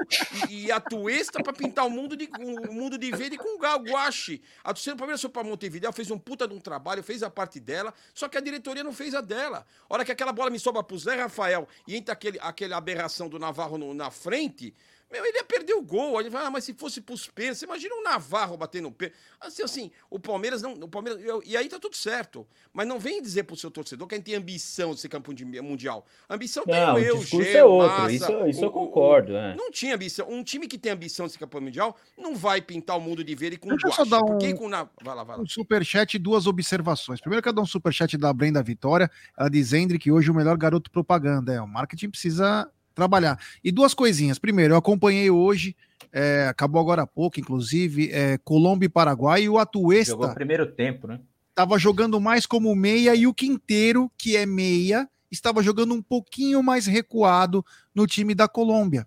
e, 0.49 0.67
e 0.67 0.73
Atuesta 0.73 1.43
para 1.43 1.53
pintar 1.53 1.87
o 1.87 1.91
mundo, 1.91 2.17
de, 2.17 2.29
o 2.41 2.73
mundo 2.73 2.99
de 2.99 3.11
verde 3.13 3.37
com 3.39 3.59
guache. 3.59 4.43
A 4.65 4.73
torcida 4.75 4.95
do 4.95 4.99
Palmeiras 4.99 5.21
foi 5.21 5.31
para 5.31 5.45
Montevideo, 5.45 5.93
fez 5.93 6.11
um 6.11 6.19
puta 6.19 6.47
de 6.47 6.55
um 6.55 6.61
trabalho, 6.61 7.03
fez 7.03 7.23
a 7.23 7.31
parte 7.31 7.61
dela, 7.61 7.95
só 8.13 8.29
que 8.29 8.37
a 8.37 8.41
diretoria 8.41 8.83
não 8.85 8.93
fez 8.93 9.15
a 9.15 9.21
dela. 9.21 9.65
A 9.89 9.95
hora 9.95 10.05
que 10.05 10.13
aquela 10.13 10.33
bola 10.33 10.51
me 10.51 10.59
sobra 10.59 10.83
pro 10.83 10.99
Zé 10.99 11.15
Rafael 11.17 11.69
e 11.87 11.97
entra 11.97 12.13
aquele, 12.13 12.39
aquela 12.41 12.77
aberração 12.77 13.29
do 13.29 13.39
Navarro 13.39 13.79
no- 13.79 13.95
na 13.95 14.11
frente, 14.11 14.75
meu, 15.13 15.25
ele 15.25 15.37
ia 15.39 15.45
perder 15.45 15.75
o 15.75 15.83
gol. 15.83 16.17
Aí 16.17 16.25
ele 16.25 16.31
fala, 16.31 16.47
ah, 16.47 16.51
mas 16.51 16.65
se 16.65 16.73
fosse 16.75 17.01
pros 17.01 17.27
pênaltis, 17.29 17.59
você 17.59 17.67
imagina 17.67 17.95
o 17.95 18.03
Navarro 18.03 18.57
batendo 18.57 18.89
o 18.89 18.93
pé. 18.93 19.13
Assim, 19.41 19.63
assim, 19.63 19.91
o 20.11 20.19
Palmeiras 20.19 20.63
não. 20.63 20.73
O 20.73 20.89
Palmeiras, 20.89 21.23
eu- 21.23 21.43
e 21.45 21.57
aí 21.57 21.69
tá 21.69 21.79
tudo 21.79 21.95
certo. 21.97 22.47
Mas 22.73 22.87
não 22.89 22.99
vem 22.99 23.21
dizer 23.21 23.43
pro 23.45 23.55
seu 23.57 23.71
torcedor 23.71 24.09
que 24.09 24.15
a 24.15 24.19
gente 24.19 24.25
tem 24.25 24.35
ambição 24.35 24.95
de 24.95 25.01
ser 25.01 25.09
campeão 25.09 25.35
de 25.35 25.45
mundial. 25.45 26.07
Ambição 26.29 26.65
Não, 26.67 26.95
tem 26.95 27.05
o 27.05 27.07
eu, 27.07 27.19
discurso 27.19 27.45
Gê, 27.51 27.59
é 27.59 27.65
outro, 27.65 27.89
Massa, 27.99 28.13
isso- 28.13 28.47
isso 28.49 28.61
eu 28.65 28.69
o- 28.69 28.71
o- 28.71 28.73
concordo, 28.73 29.37
é. 29.37 29.55
Não 29.55 29.71
tinha 29.71 29.95
ambição. 29.95 30.27
Um 30.31 30.43
time 30.43 30.67
que 30.67 30.79
tem 30.79 30.91
ambição 30.93 31.27
de 31.27 31.33
ser 31.33 31.39
campeão 31.39 31.61
mundial 31.61 31.97
não 32.17 32.35
vai 32.35 32.63
pintar 32.63 32.97
o 32.97 33.01
mundo 33.01 33.23
de 33.23 33.35
verde 33.35 33.59
com 33.59 33.69
Deixa 33.69 33.89
eu 33.89 33.93
só 33.93 34.03
guache. 34.03 34.11
dar 34.11 34.21
Por 34.25 34.39
que 34.39 34.55
um- 34.55 34.57
com 34.57 34.69
na... 34.69 34.89
Vai 35.03 35.15
lá, 35.15 35.23
vai 35.25 35.37
lá. 35.37 35.43
Um 35.43 35.47
superchat 35.47 36.15
e 36.15 36.19
duas 36.19 36.47
observações. 36.47 37.21
Primeiro, 37.21 37.43
quero 37.43 37.55
dar 37.57 37.63
um 37.63 37.67
superchat 37.67 38.17
da 38.17 38.33
Brenda 38.33 38.63
Vitória. 38.63 39.11
Ela 39.39 39.49
diz, 39.51 39.73
Hendrick, 39.73 40.11
hoje 40.11 40.31
o 40.31 40.35
melhor 40.35 40.57
garoto 40.57 40.91
propaganda. 40.91 41.53
É, 41.53 41.61
o 41.61 41.67
marketing 41.69 42.09
precisa 42.11 42.71
trabalhar. 42.95 43.39
E 43.63 43.73
duas 43.73 43.95
coisinhas. 43.95 44.39
Primeiro, 44.39 44.75
eu 44.75 44.79
acompanhei 44.79 45.31
hoje, 45.31 45.77
é, 46.13 46.47
acabou 46.49 46.81
agora 46.81 47.03
há 47.03 47.07
pouco, 47.07 47.41
inclusive, 47.41 48.11
é, 48.13 48.39
Colômbia 48.39 48.87
e 48.87 48.91
Paraguai, 48.91 49.43
e 49.43 49.49
o 49.49 49.53
Jogou 49.53 49.59
o 49.59 49.61
Atuesta 49.61 50.35
primeiro 50.35 50.67
tempo, 50.67 51.07
né? 51.07 51.21
estava 51.51 51.79
jogando 51.79 52.21
mais 52.21 52.47
como 52.47 52.75
meia, 52.75 53.15
e 53.15 53.27
o 53.27 53.35
Quinteiro, 53.35 54.11
que 54.17 54.37
é 54.37 54.47
meia, 54.47 55.09
estava 55.31 55.63
jogando 55.63 55.95
um 55.95 56.03
pouquinho 56.03 56.63
mais 56.63 56.87
recuado 56.87 57.65
no 57.95 58.07
time 58.07 58.35
da 58.35 58.49
Colômbia. 58.49 59.07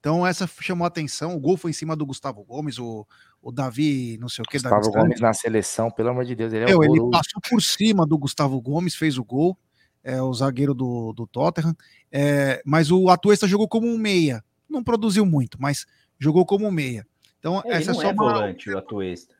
Então, 0.00 0.26
essa 0.26 0.46
chamou 0.60 0.84
a 0.84 0.88
atenção. 0.88 1.34
O 1.34 1.40
gol 1.40 1.56
foi 1.56 1.70
em 1.70 1.74
cima 1.74 1.96
do 1.96 2.04
Gustavo 2.04 2.44
Gomes, 2.44 2.78
o, 2.78 3.06
o 3.40 3.50
Davi, 3.50 4.18
não 4.20 4.28
sei 4.28 4.42
o 4.42 4.46
que, 4.46 4.58
Gustavo 4.58 4.82
Davi 4.82 4.92
Gomes 4.92 5.20
na 5.20 5.32
seleção, 5.32 5.90
pelo 5.90 6.10
amor 6.10 6.26
de 6.26 6.34
Deus, 6.34 6.52
ele 6.52 6.64
é 6.64 6.66
meu, 6.66 6.82
ele 6.82 7.00
horroroso. 7.00 7.10
passou 7.10 7.40
por 7.48 7.62
cima 7.62 8.06
do 8.06 8.18
Gustavo 8.18 8.60
Gomes, 8.60 8.94
fez 8.94 9.16
o 9.16 9.24
gol, 9.24 9.56
é, 10.04 10.20
o 10.22 10.32
zagueiro 10.32 10.74
do, 10.74 11.12
do 11.14 11.26
Tottenham, 11.26 11.74
é, 12.12 12.62
mas 12.64 12.90
o 12.90 13.08
Atuesta 13.08 13.48
jogou 13.48 13.66
como 13.66 13.88
um 13.88 13.98
meia. 13.98 14.44
Não 14.68 14.84
produziu 14.84 15.24
muito, 15.24 15.56
mas 15.60 15.86
jogou 16.18 16.44
como 16.44 16.66
um 16.66 16.70
meia. 16.70 17.06
Então, 17.40 17.60
Ele 17.64 17.74
essa 17.74 17.90
é 17.90 17.94
só 17.94 18.02
é 18.02 18.12
uma. 18.12 18.14
volante, 18.32 18.70
o 18.70 18.78
Atuesta. 18.78 19.34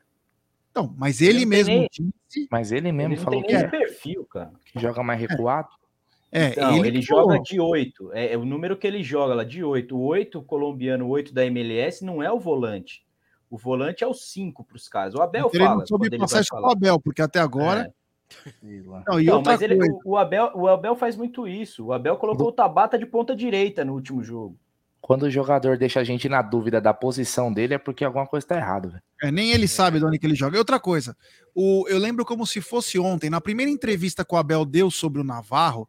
Não, 0.75 0.93
mas 0.97 1.21
ele, 1.21 1.39
tem 1.39 1.45
mesmo 1.45 1.73
nem- 1.73 1.87
disse. 1.89 2.47
Mas 2.51 2.71
ele 2.71 2.91
mesmo 2.91 3.13
Ele 3.13 3.21
falou 3.21 3.41
que, 3.43 3.53
é, 3.53 3.65
perfil, 3.67 4.25
cara. 4.25 4.51
que 4.65 4.79
joga 4.79 5.01
mais 5.01 5.19
recuado. 5.21 5.69
É, 6.31 6.59
Não, 6.59 6.79
ele, 6.79 6.89
ele, 6.89 7.01
joga 7.01 7.39
de 7.39 7.61
8. 7.61 8.11
É, 8.11 8.33
é 8.33 8.37
o 8.37 8.43
número 8.43 8.75
que 8.75 8.85
ele 8.85 9.01
joga 9.01 9.33
lá, 9.33 9.45
de 9.45 9.63
8. 9.63 9.95
O 9.95 10.01
8 10.01 10.41
colombiano, 10.41 11.05
o 11.05 11.09
8 11.09 11.33
da 11.33 11.45
MLS, 11.45 12.03
não 12.03 12.21
é 12.21 12.29
o 12.29 12.37
volante. 12.37 13.05
O 13.49 13.57
volante 13.57 14.03
é 14.03 14.07
o 14.07 14.13
5 14.13 14.65
para 14.65 14.75
os 14.75 14.89
caras. 14.89 15.15
O 15.15 15.21
Abel 15.21 15.47
Então 15.47 15.57
ele 15.61 15.63
fala. 15.65 15.79
não 15.79 15.87
soube 15.87 16.07
ele 16.07 16.17
passar 16.17 16.41
isso 16.41 16.49
falar. 16.49 16.73
Abel, 16.73 16.99
porque 16.99 17.21
até 17.21 17.39
agora. 17.39 17.93
Não, 19.07 19.19
e 19.19 19.25
Não, 19.25 19.37
outra 19.37 19.53
mas 19.53 19.61
ele- 19.61 19.77
coisa. 19.77 19.93
o, 20.03 20.11
o 20.11 20.17
Abel, 20.17 20.51
o 20.55 20.67
Abel 20.67 20.95
faz 20.95 21.15
muito 21.15 21.47
isso. 21.47 21.85
O 21.85 21.93
Abel 21.93 22.17
colocou 22.17 22.47
o 22.47 22.51
Tabata 22.51 22.97
de 22.97 23.05
ponta 23.05 23.35
direita 23.35 23.85
no 23.85 23.93
último 23.93 24.23
jogo. 24.23 24.57
Quando 25.01 25.23
o 25.23 25.29
jogador 25.29 25.77
deixa 25.77 25.99
a 25.99 26.03
gente 26.03 26.27
na 26.27 26.41
dúvida 26.41 26.81
da 26.81 26.91
posição 26.91 27.53
dele, 27.53 27.75
é 27.75 27.77
porque 27.77 28.03
alguma 28.03 28.25
coisa 28.25 28.47
tá 28.47 28.55
errada, 28.57 28.89
velho. 28.89 29.03
É, 29.21 29.31
nem 29.31 29.51
ele 29.51 29.67
sabe 29.67 29.99
de 29.99 30.05
onde 30.05 30.17
que 30.17 30.25
ele 30.25 30.33
joga. 30.33 30.55
E 30.55 30.59
outra 30.59 30.79
coisa, 30.79 31.15
o, 31.53 31.85
eu 31.87 31.99
lembro 31.99 32.25
como 32.25 32.45
se 32.47 32.59
fosse 32.59 32.97
ontem, 32.97 33.29
na 33.29 33.39
primeira 33.39 33.71
entrevista 33.71 34.25
que 34.25 34.33
o 34.33 34.37
Abel 34.37 34.65
deu 34.65 34.89
sobre 34.89 35.21
o 35.21 35.23
Navarro, 35.23 35.87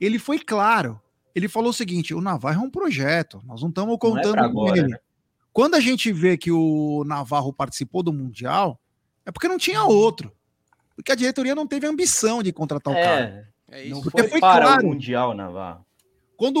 ele 0.00 0.18
foi 0.18 0.38
claro. 0.38 0.98
Ele 1.34 1.46
falou 1.48 1.70
o 1.70 1.74
seguinte: 1.74 2.14
o 2.14 2.22
Navarro 2.22 2.62
é 2.62 2.66
um 2.66 2.70
projeto, 2.70 3.42
nós 3.44 3.60
não 3.60 3.68
estamos 3.68 3.90
Não 3.90 3.96
é 3.96 3.98
contando 4.22 4.52
com 4.52 4.68
ele. 4.74 4.88
né? 4.88 4.98
Quando 5.52 5.74
a 5.74 5.80
gente 5.80 6.10
vê 6.10 6.38
que 6.38 6.50
o 6.50 7.04
Navarro 7.06 7.52
participou 7.52 8.02
do 8.02 8.14
Mundial, 8.14 8.80
é 9.26 9.30
porque 9.30 9.46
não 9.46 9.58
tinha 9.58 9.84
outro. 9.84 10.32
Porque 10.96 11.12
a 11.12 11.14
diretoria 11.14 11.54
não 11.54 11.66
teve 11.66 11.86
ambição 11.86 12.42
de 12.42 12.52
contratar 12.52 12.92
o 12.92 12.96
cara. 12.96 13.48
É, 13.70 13.88
não 13.88 14.00
Porque 14.00 14.22
foi, 14.22 14.30
foi 14.30 14.40
para 14.40 14.64
claro. 14.64 14.86
o 14.86 14.90
Mundial, 14.90 15.34
Navarro. 15.34 15.84
Quando 16.36 16.60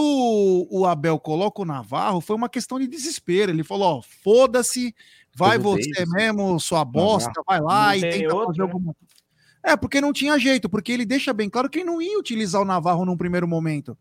o, 0.70 0.86
Abel 0.86 1.18
coloca 1.18 1.62
o 1.62 1.64
Navarro, 1.64 2.20
foi 2.20 2.36
uma 2.36 2.48
questão 2.48 2.78
de 2.78 2.86
desespero. 2.86 3.50
Ele 3.50 3.64
falou: 3.64 3.98
ó, 3.98 4.02
foda-se, 4.22 4.94
vai 5.34 5.58
Todo 5.58 5.76
você 5.76 6.04
mesmo, 6.06 6.58
sua 6.60 6.84
bosta, 6.84 7.30
Navarro. 7.36 7.44
vai 7.46 7.60
lá 7.60 7.86
Não 7.88 7.94
e 7.96 8.00
tem 8.00 8.20
tenta 8.22 8.34
outro, 8.34 8.46
fazer 8.48 8.58
né? 8.58 8.64
alguma 8.64 8.94
coisa. 8.94 9.14
É, 9.62 9.76
porque 9.76 10.00
não 10.00 10.12
tinha 10.12 10.38
jeito, 10.38 10.68
porque 10.68 10.92
ele 10.92 11.06
deixa 11.06 11.32
bem 11.32 11.48
claro 11.48 11.70
que 11.70 11.78
ele 11.78 11.86
não 11.86 12.00
ia 12.00 12.18
utilizar 12.18 12.60
o 12.60 12.66
Navarro 12.66 13.04
num 13.04 13.16
primeiro 13.16 13.48
momento. 13.48 13.96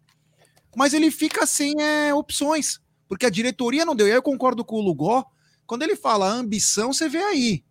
Mas 0.76 0.94
ele 0.94 1.10
fica 1.10 1.46
sem 1.46 1.82
é, 1.82 2.14
opções, 2.14 2.82
porque 3.08 3.26
a 3.26 3.30
diretoria 3.30 3.86
não 3.86 3.96
deu. 3.96 4.08
E 4.08 4.12
aí 4.12 4.18
eu 4.18 4.24
concordo 4.24 4.66
com 4.66 4.76
o 4.76 4.82
Lugó, 4.82 5.24
quando 5.66 5.84
ele 5.84 5.96
fala 5.96 6.30
ambição, 6.30 6.92
você 6.92 7.08
vê 7.08 7.20
aí. 7.20 7.64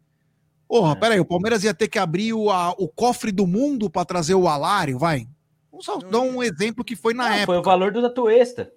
Porra, 0.72 0.96
peraí, 0.96 1.20
o 1.20 1.24
Palmeiras 1.26 1.62
ia 1.64 1.74
ter 1.74 1.86
que 1.86 1.98
abrir 1.98 2.32
o, 2.32 2.48
a- 2.50 2.70
o 2.78 2.88
cofre 2.88 3.30
do 3.30 3.46
mundo 3.46 3.90
para 3.90 4.06
trazer 4.06 4.34
o 4.34 4.48
Alário, 4.48 4.98
vai. 4.98 5.28
Vamos 5.70 5.84
só 5.84 5.98
dar 5.98 6.20
um 6.20 6.42
exemplo 6.42 6.82
que 6.82 6.96
foi 6.96 7.12
na 7.12 7.24
Não, 7.24 7.32
época. 7.34 7.46
foi 7.46 7.58
o 7.58 7.62
valor 7.62 7.92
do 7.92 8.06
Atuesta. 8.06 8.72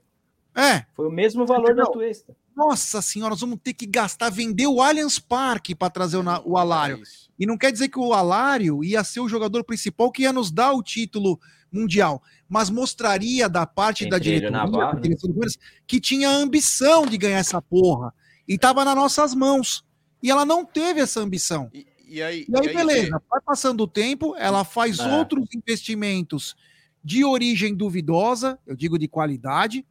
É. 0.53 0.83
Foi 0.93 1.07
o 1.07 1.11
mesmo 1.11 1.45
valor 1.45 1.67
da 1.73 1.83
Entendeu? 1.83 1.91
Tuesta. 1.93 2.35
Nossa 2.53 3.01
senhora, 3.01 3.29
nós 3.29 3.39
vamos 3.39 3.59
ter 3.63 3.73
que 3.73 3.85
gastar, 3.85 4.29
vender 4.29 4.67
o 4.67 4.81
Allianz 4.81 5.19
Parque 5.19 5.73
para 5.73 5.89
trazer 5.89 6.17
o, 6.17 6.23
o 6.43 6.57
Alário. 6.57 7.01
E 7.39 7.45
não 7.45 7.57
quer 7.57 7.71
dizer 7.71 7.87
que 7.87 7.97
o 7.97 8.11
Alário 8.11 8.83
ia 8.83 9.01
ser 9.01 9.21
o 9.21 9.29
jogador 9.29 9.63
principal 9.63 10.11
que 10.11 10.23
ia 10.23 10.33
nos 10.33 10.51
dar 10.51 10.73
o 10.73 10.83
título 10.83 11.39
mundial, 11.71 12.21
mas 12.49 12.69
mostraria 12.69 13.47
da 13.47 13.65
parte 13.65 14.03
da 14.09 14.17
Entre 14.17 14.29
o 14.29 14.33
diretoria, 14.33 14.51
Navarro, 14.51 14.99
da 14.99 15.07
né? 15.09 15.15
do 15.15 15.21
Palmeiras, 15.21 15.57
que 15.87 16.01
tinha 16.01 16.29
ambição 16.29 17.05
de 17.05 17.17
ganhar 17.17 17.39
essa 17.39 17.61
porra. 17.61 18.13
E 18.45 18.57
tava 18.57 18.83
nas 18.83 18.95
nossas 18.95 19.33
mãos. 19.33 19.85
E 20.25 20.31
ela 20.31 20.43
não 20.43 20.65
teve 20.65 20.99
essa 20.99 21.19
ambição. 21.19 21.69
E 21.71 21.77
aí, 21.79 21.85
E 22.07 22.21
aí, 22.23 22.45
e 22.49 22.57
aí, 22.67 22.73
beleza, 22.75 23.21
vai 23.29 23.39
passando 23.41 23.81
o 23.81 23.87
tempo, 23.87 24.35
ela 24.37 24.63
faz 24.63 24.97
É. 24.99 25.17
outros 25.17 25.45
investimentos 25.55 26.55
de 27.03 27.23
origem 27.23 27.75
duvidosa, 27.75 28.57
eu 28.65 28.75
digo 28.75 28.97
de 28.97 29.07
qualidade, 29.07 29.85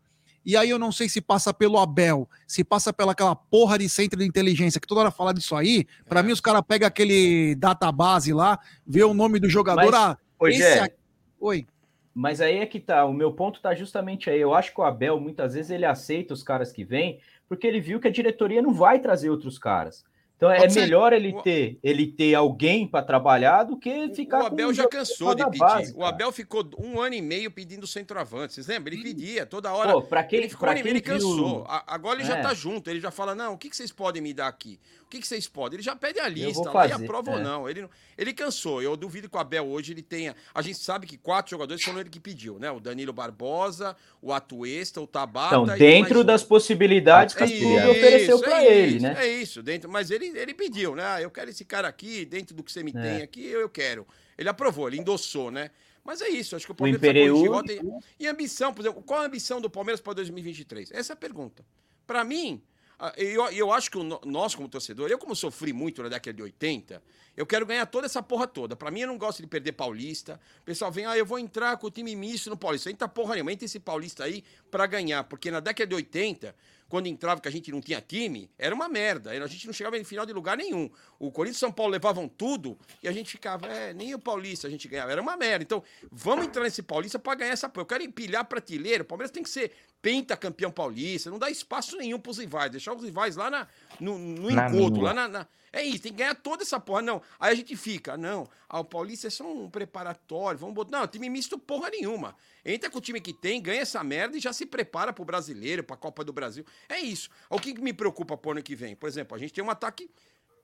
e 0.45 0.57
aí 0.57 0.69
eu 0.71 0.79
não 0.79 0.91
sei 0.91 1.09
se 1.09 1.21
passa 1.21 1.55
pelo 1.55 1.79
Abel, 1.79 2.29
se 2.49 2.65
passa 2.65 2.93
pela 2.93 3.13
aquela 3.13 3.37
porra 3.37 3.79
de 3.79 3.89
centro 3.89 4.19
de 4.19 4.27
inteligência, 4.27 4.81
que 4.81 4.87
toda 4.89 5.03
hora 5.03 5.11
fala 5.13 5.33
disso 5.33 5.55
aí, 5.55 5.87
pra 6.09 6.21
mim 6.21 6.33
os 6.33 6.41
caras 6.41 6.63
pegam 6.67 6.89
aquele 6.89 7.55
database 7.55 8.33
lá, 8.33 8.59
vê 8.85 9.05
o 9.05 9.15
nome 9.15 9.39
do 9.39 9.49
jogador, 9.49 9.85
Mas, 9.93 9.95
ah, 9.95 10.19
esse 10.49 10.59
Gé, 10.59 10.81
aqui- 10.81 10.97
Oi. 11.41 11.67
Mas 12.13 12.41
aí 12.41 12.59
é 12.59 12.67
que 12.67 12.81
tá, 12.81 13.05
o 13.05 13.13
meu 13.13 13.33
ponto 13.33 13.61
tá 13.61 13.73
justamente 13.75 14.31
aí. 14.31 14.41
Eu 14.41 14.53
acho 14.55 14.73
que 14.75 14.81
o 14.81 14.85
Abel, 14.85 15.19
muitas 15.21 15.55
vezes, 15.55 15.71
ele 15.71 15.85
aceita 15.85 16.33
os 16.35 16.43
caras 16.43 16.73
que 16.73 16.85
vêm, 16.85 17.21
porque 17.49 17.67
ele 17.67 17.81
viu 17.81 18.01
que 18.01 18.09
a 18.09 18.11
diretoria 18.11 18.63
não 18.63 18.73
vai 18.73 18.99
trazer 19.01 19.31
outros 19.31 19.59
caras. 19.59 20.05
Então 20.37 20.51
é 20.51 20.59
Pode 20.59 20.73
ser. 20.73 20.81
melhor 20.81 21.13
ele 21.13 21.33
ter, 21.43 21.79
ele 21.83 22.09
ter 22.09 22.35
alguém 22.35 22.87
para 22.89 23.05
trabalhar 23.05 23.63
do 23.63 23.77
que 23.79 24.13
ficar 24.15 24.43
O 24.43 24.47
Abel 24.47 24.75
já 24.75 24.87
cansou 24.89 25.33
de 25.35 25.45
pedir. 25.45 25.59
base, 25.59 25.95
o. 25.97 26.05
Abel 26.05 26.33
ficou 26.33 26.69
um 26.79 27.01
ano 27.01 27.15
e 27.15 27.23
meio 27.23 27.51
pedindo 27.53 27.87
centroavante. 27.87 28.53
Vocês 28.53 28.67
lembram? 28.67 28.93
Ele 28.93 29.03
pedia 29.03 29.47
toda 29.47 29.73
hora. 29.73 29.93
Pô, 29.93 30.03
pra 30.03 30.25
quem- 30.25 30.41
ele 30.41 30.49
ficou 30.49 30.67
pra 30.69 30.73
um 30.73 30.75
meio, 30.83 30.89
ele 30.89 31.01
quem 31.01 31.17
viu- 31.17 31.29
cansou. 31.29 31.65
Agora 31.87 32.19
ele 32.19 32.27
já 32.29 32.39
É. 32.39 32.43
tá 32.43 32.53
junto. 32.53 32.91
Ele 32.91 33.01
já 33.01 33.13
fala: 33.13 33.35
não, 33.35 33.55
o 33.55 33.59
que, 33.59 33.71
que 33.71 33.77
vocês 33.77 33.93
podem 33.93 34.21
me 34.21 34.35
dar 34.35 34.49
aqui? 34.49 34.79
O 35.15 35.17
que, 35.17 35.21
que 35.23 35.29
vocês 35.29 35.47
podem? 35.47 35.77
Ele 35.77 35.83
já 35.85 35.95
pede 35.95 36.19
a 36.19 36.27
lista 36.27 36.55
vou 36.65 36.73
lá 36.73 36.87
e 36.87 36.89
fazer, 36.91 37.05
aprova 37.05 37.31
ou 37.31 37.39
é. 37.39 37.43
não. 37.43 37.69
Ele, 37.69 37.89
ele 38.19 38.33
cansou. 38.33 38.83
Eu 38.83 38.97
duvido 38.97 39.29
que 39.29 39.37
o 39.37 39.39
Abel 39.39 39.65
hoje 39.65 39.93
ele 39.93 40.03
tenha. 40.03 40.35
A 40.53 40.61
gente 40.61 40.77
sabe 40.79 41.07
que 41.07 41.17
quatro 41.17 41.53
jogadores 41.53 41.85
foram 41.85 42.01
ele 42.01 42.11
que 42.11 42.19
pediu, 42.19 42.59
né? 42.59 42.69
O 42.73 42.81
Danilo 42.81 43.13
Barbosa, 43.13 43.97
o 44.21 44.33
Atuesta, 44.33 45.01
o 45.01 45.07
Tabata. 45.07 45.55
Então, 45.55 45.79
dentro 45.79 46.23
um. 46.23 46.25
das 46.25 46.43
possibilidades 46.43 47.33
que 47.33 47.45
É 47.45 47.47
o 47.47 47.49
clube 47.49 47.87
ofereceu 47.91 48.41
para 48.41 48.65
é 48.65 48.77
ele, 48.77 48.97
isso, 48.97 49.03
né? 49.05 49.15
É 49.19 49.29
isso, 49.29 49.63
dentro, 49.63 49.89
mas 49.89 50.11
ele, 50.11 50.37
ele 50.37 50.53
pediu, 50.53 50.97
né? 50.97 51.05
Ah, 51.07 51.23
eu 51.23 51.31
quero 51.31 51.49
esse 51.49 51.65
cara 51.65 51.87
aqui, 51.87 52.25
dentro 52.25 52.53
do 52.53 52.65
que 52.65 52.73
você 52.73 52.83
me 52.83 52.91
É. 52.91 53.01
tem 53.01 53.23
aqui, 53.23 53.47
eu, 53.47 53.61
eu 53.61 53.69
quero. 53.69 54.05
Ele 54.37 54.49
aprovou, 54.49 54.89
ele 54.89 54.99
endossou, 54.99 55.49
né? 55.49 55.71
Mas 56.05 56.21
é 56.21 56.29
isso, 56.29 56.57
acho 56.57 56.67
que 56.67 56.73
o 56.73 56.75
O 56.75 56.77
Palmeiras 56.77 57.01
Imperiú- 57.01 57.53
rota 57.53 57.73
e, 57.73 57.81
e 58.19 58.27
ambição, 58.27 58.75
por 58.75 58.83
exemplo, 58.83 59.01
qual 59.01 59.23
a 59.23 59.27
ambição 59.27 59.61
do 59.61 59.71
Palmeiras 59.71 60.01
para 60.01 60.15
2023? 60.15 60.91
Essa 60.91 61.13
é 61.13 61.15
a 61.15 61.17
pergunta. 61.17 61.65
Para 62.05 62.25
mim, 62.25 62.61
ah, 62.99 63.13
eu, 63.17 63.45
eu 63.51 63.73
acho 63.73 63.91
que 63.91 63.99
o 63.99 64.05
nós, 64.25 64.55
como 64.55 64.69
torcedor, 64.69 65.11
eu 65.11 65.19
como 65.19 65.35
sofri 65.35 65.73
muito 65.73 66.03
na 66.03 66.09
década 66.09 66.33
de 66.33 66.43
80, 66.43 67.03
eu 67.37 67.45
quero 67.45 67.67
ganhar 67.67 67.85
toda 67.87 68.07
essa 68.07 68.23
porra 68.23 68.47
toda. 68.47 68.77
Para 68.77 68.91
mim, 68.91 69.01
eu 69.01 69.09
não 69.09 69.19
gosto 69.19 69.43
de 69.43 69.49
perder 69.49 69.73
Paulista. 69.73 70.41
O 70.61 70.65
pessoal 70.65 70.93
vem, 70.93 71.05
ah, 71.05 71.17
eu 71.17 71.27
vou 71.27 71.39
entrar 71.39 71.77
com 71.77 71.89
o 71.89 71.91
time 71.91 72.15
misto 72.15 72.49
no 72.49 72.57
Paulista. 72.57 72.91
Entra 72.91 73.09
porra 73.09 73.35
nenhuma, 73.35 73.53
entra 73.53 73.65
esse 73.65 73.81
Paulista 73.81 74.25
aí 74.25 74.45
para 74.71 74.87
ganhar. 74.87 75.25
Porque 75.25 75.51
na 75.51 75.59
década 75.59 75.89
de 75.89 75.95
80, 75.97 76.55
quando 76.89 77.09
entrava 77.09 77.41
que 77.41 77.49
a 77.49 77.51
gente 77.51 77.73
não 77.73 77.81
tinha 77.81 78.01
time, 78.01 78.49
era 78.57 78.73
uma 78.73 78.89
merda. 78.89 79.33
A 79.33 79.47
gente 79.49 79.67
não 79.67 79.73
chegava 79.73 79.99
em 79.99 80.05
final 80.05 80.25
de 80.25 80.33
lugar 80.33 80.57
nenhum. 80.57 80.89
O 81.19 81.33
Corinthians 81.33 81.57
e 81.57 81.61
São 81.61 81.73
Paulo 81.73 81.91
levavam 81.91 82.29
tudo 82.29 82.79
e 83.03 83.09
a 83.09 83.13
gente 83.13 83.33
ficava, 83.33 83.67
é, 83.67 83.93
nem 83.93 84.15
o 84.15 84.19
Paulista 84.19 84.69
a 84.69 84.71
gente 84.71 84.87
ganhava. 84.87 85.11
Era 85.11 85.21
uma 85.21 85.37
merda. 85.37 85.65
Então, 85.65 85.83
vamos 86.13 86.47
entrar 86.47 86.63
nesse 86.63 86.83
Paulista 86.83 87.19
para 87.19 87.35
ganhar 87.35 87.53
essa 87.53 87.69
porra. 87.69 87.83
Eu 87.83 87.87
quero 87.87 88.05
empilhar 88.05 88.45
prateleira. 88.45 89.03
O 89.03 89.07
Palmeiras 89.07 89.33
tem 89.33 89.43
que 89.43 89.51
ser 89.51 89.73
pentacampeão 90.05 90.71
paulista. 90.71 91.31
Não 91.31 91.39
dá 91.39 91.51
espaço 91.51 91.97
nenhum 91.97 92.19
pros 92.21 92.37
rivais. 92.37 92.71
Deixar 92.71 92.93
os 92.95 93.03
rivais 93.03 93.37
lá 93.37 93.51
na, 93.51 93.67
no, 93.99 94.19
no 94.19 94.51
Na 94.51 94.69
encontro, 94.69 95.01
lá 95.01 95.15
na, 95.15 95.27
na- 95.27 95.47
É 95.73 95.83
isso, 95.83 96.03
tem 96.03 96.13
que 96.13 96.19
ganhar 96.19 96.35
toda 96.35 96.63
essa 96.63 96.79
porra. 96.79 97.01
Não. 97.01 97.23
Aí 97.41 97.53
a 97.53 97.55
gente 97.55 97.75
fica, 97.75 98.15
não, 98.15 98.47
ah, 98.69 98.81
o 98.81 98.85
Paulista 98.85 99.29
é 99.29 99.31
só 99.31 99.51
um 99.51 99.71
preparatório, 99.71 100.59
vamos 100.59 100.75
botar. 100.75 101.01
Não, 101.01 101.07
time 101.09 101.31
misto 101.31 101.59
porra 101.59 101.89
nenhuma. 101.89 102.37
Entra 102.65 102.91
com 102.91 102.99
o 102.99 103.01
time 103.01 103.19
que 103.19 103.33
tem, 103.33 103.63
ganha 103.63 103.81
essa 103.81 104.05
merda 104.05 104.37
e 104.37 104.41
já 104.41 104.53
se 104.53 104.67
prepara 104.67 105.11
pro 105.13 105.25
brasileiro, 105.25 105.83
pra 105.83 105.97
Copa 105.97 106.23
do 106.23 106.33
Brasil. 106.35 106.65
É 106.87 107.01
isso. 107.01 107.31
O 107.49 107.59
que 107.59 107.73
que 107.73 107.81
me 107.81 107.95
preocupa 107.95 108.37
pro 108.37 108.51
ano 108.51 108.63
que 108.63 108.77
vem? 108.77 108.95
Por 108.95 109.09
exemplo, 109.09 109.35
a 109.35 109.39
gente 109.39 109.53
tem 109.55 109.65
um 109.65 109.71
ataque, 109.71 110.11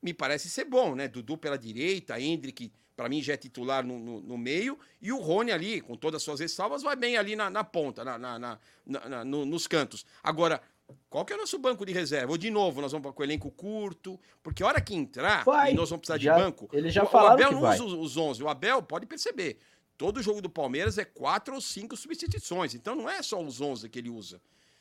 me 0.03 0.15
parece 0.15 0.49
ser 0.49 0.65
bom, 0.65 0.95
né? 0.95 1.09
Dudu 1.09 1.37
pela 1.37 1.59
direita, 1.59 2.19
Hendrick, 2.21 2.73
pra 2.97 3.09
mim, 3.09 3.23
já 3.23 3.35
é 3.35 3.37
titular 3.37 3.85
no, 3.87 3.99
no, 3.99 4.21
no 4.21 4.39
meio, 4.39 4.79
e 5.01 5.13
o 5.13 5.19
Rony 5.19 5.53
ali, 5.53 5.81
com 5.81 5.97
todas 5.97 6.19
as 6.19 6.23
suas 6.23 6.41
ressalvas, 6.41 6.83
vai 6.83 6.97
bem 6.97 7.17
ali 7.17 7.35
na, 7.37 7.49
na 7.51 7.65
ponta, 7.65 8.05
na, 8.05 8.19
na- 8.19 8.39
na- 8.39 9.25
no- 9.25 9.45
nos 9.47 9.67
cantos. 9.67 10.05
Agora, 10.23 10.61
qual 11.09 11.25
que 11.25 11.33
é 11.33 11.37
o 11.37 11.39
nosso 11.39 11.59
banco 11.59 11.85
de 11.87 11.93
reserva? 11.93 12.33
Ou 12.33 12.39
de 12.39 12.51
novo, 12.51 12.81
nós 12.81 12.93
vamos 12.93 13.13
com 13.15 13.23
o 13.23 13.25
elenco 13.25 13.51
curto, 13.51 14.19
porque 14.43 14.63
a 14.63 14.67
hora 14.67 14.81
que 14.81 14.95
entrar, 14.95 15.45
Vai. 15.45 15.73
e 15.73 15.75
nós 15.75 15.89
vamos 15.91 16.01
precisar 16.07 16.19
Já- 16.19 16.35
de 16.37 16.43
banco. 16.43 16.69
eles 16.73 16.93
já 16.93 17.05
o, 17.05 17.07
o 17.13 17.17
Abel 17.17 17.53
não 17.53 17.61
vai. 17.61 17.75
usa 17.77 17.85
os, 17.85 17.93
os 17.93 18.17
11. 18.17 18.43
O 18.43 18.49
Abel, 18.49 18.83
pode 18.83 19.07
perceber, 19.07 19.59
todo 19.97 20.23
jogo 20.23 20.41
do 20.43 20.51
Palmeiras 20.51 20.99
é 20.99 21.05
quatro 21.05 21.55
ou 21.55 21.61
cinco 21.61 21.97
substituições. 21.97 22.75
Então 22.75 22.95
não 22.95 23.09
é 23.09 23.23
só 23.23 23.43
os 23.43 23.61
11 23.61 23.89
que 23.89 23.99
ele 23.99 24.11
usa. 24.11 24.41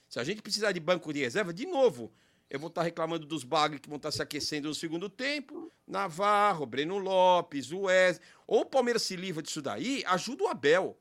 Se 0.09 0.19
a 0.19 0.23
gente 0.23 0.41
precisar 0.41 0.71
de 0.71 0.79
banco 0.79 1.13
de 1.13 1.19
reserva, 1.19 1.53
de 1.53 1.67
novo, 1.67 2.11
eu 2.49 2.59
vou 2.59 2.69
estar 2.69 2.81
reclamando 2.83 3.25
dos 3.25 3.43
bagres 3.43 3.79
que 3.81 3.87
vão 3.89 3.97
estar 3.97 4.11
se 4.11 4.21
aquecendo 4.21 4.67
no 4.67 4.73
segundo 4.75 5.07
tempo. 5.09 5.71
Navarro, 5.87 6.65
Breno 6.65 6.97
Lopes, 6.97 7.71
o 7.71 7.81
Wes. 7.81 8.19
Ou 8.47 8.61
o 8.61 8.65
Palmeiras 8.65 9.03
se 9.03 9.15
livra 9.15 9.41
disso 9.43 9.61
daí, 9.61 10.03
ajuda 10.07 10.43
o 10.43 10.47
Abel. 10.47 10.97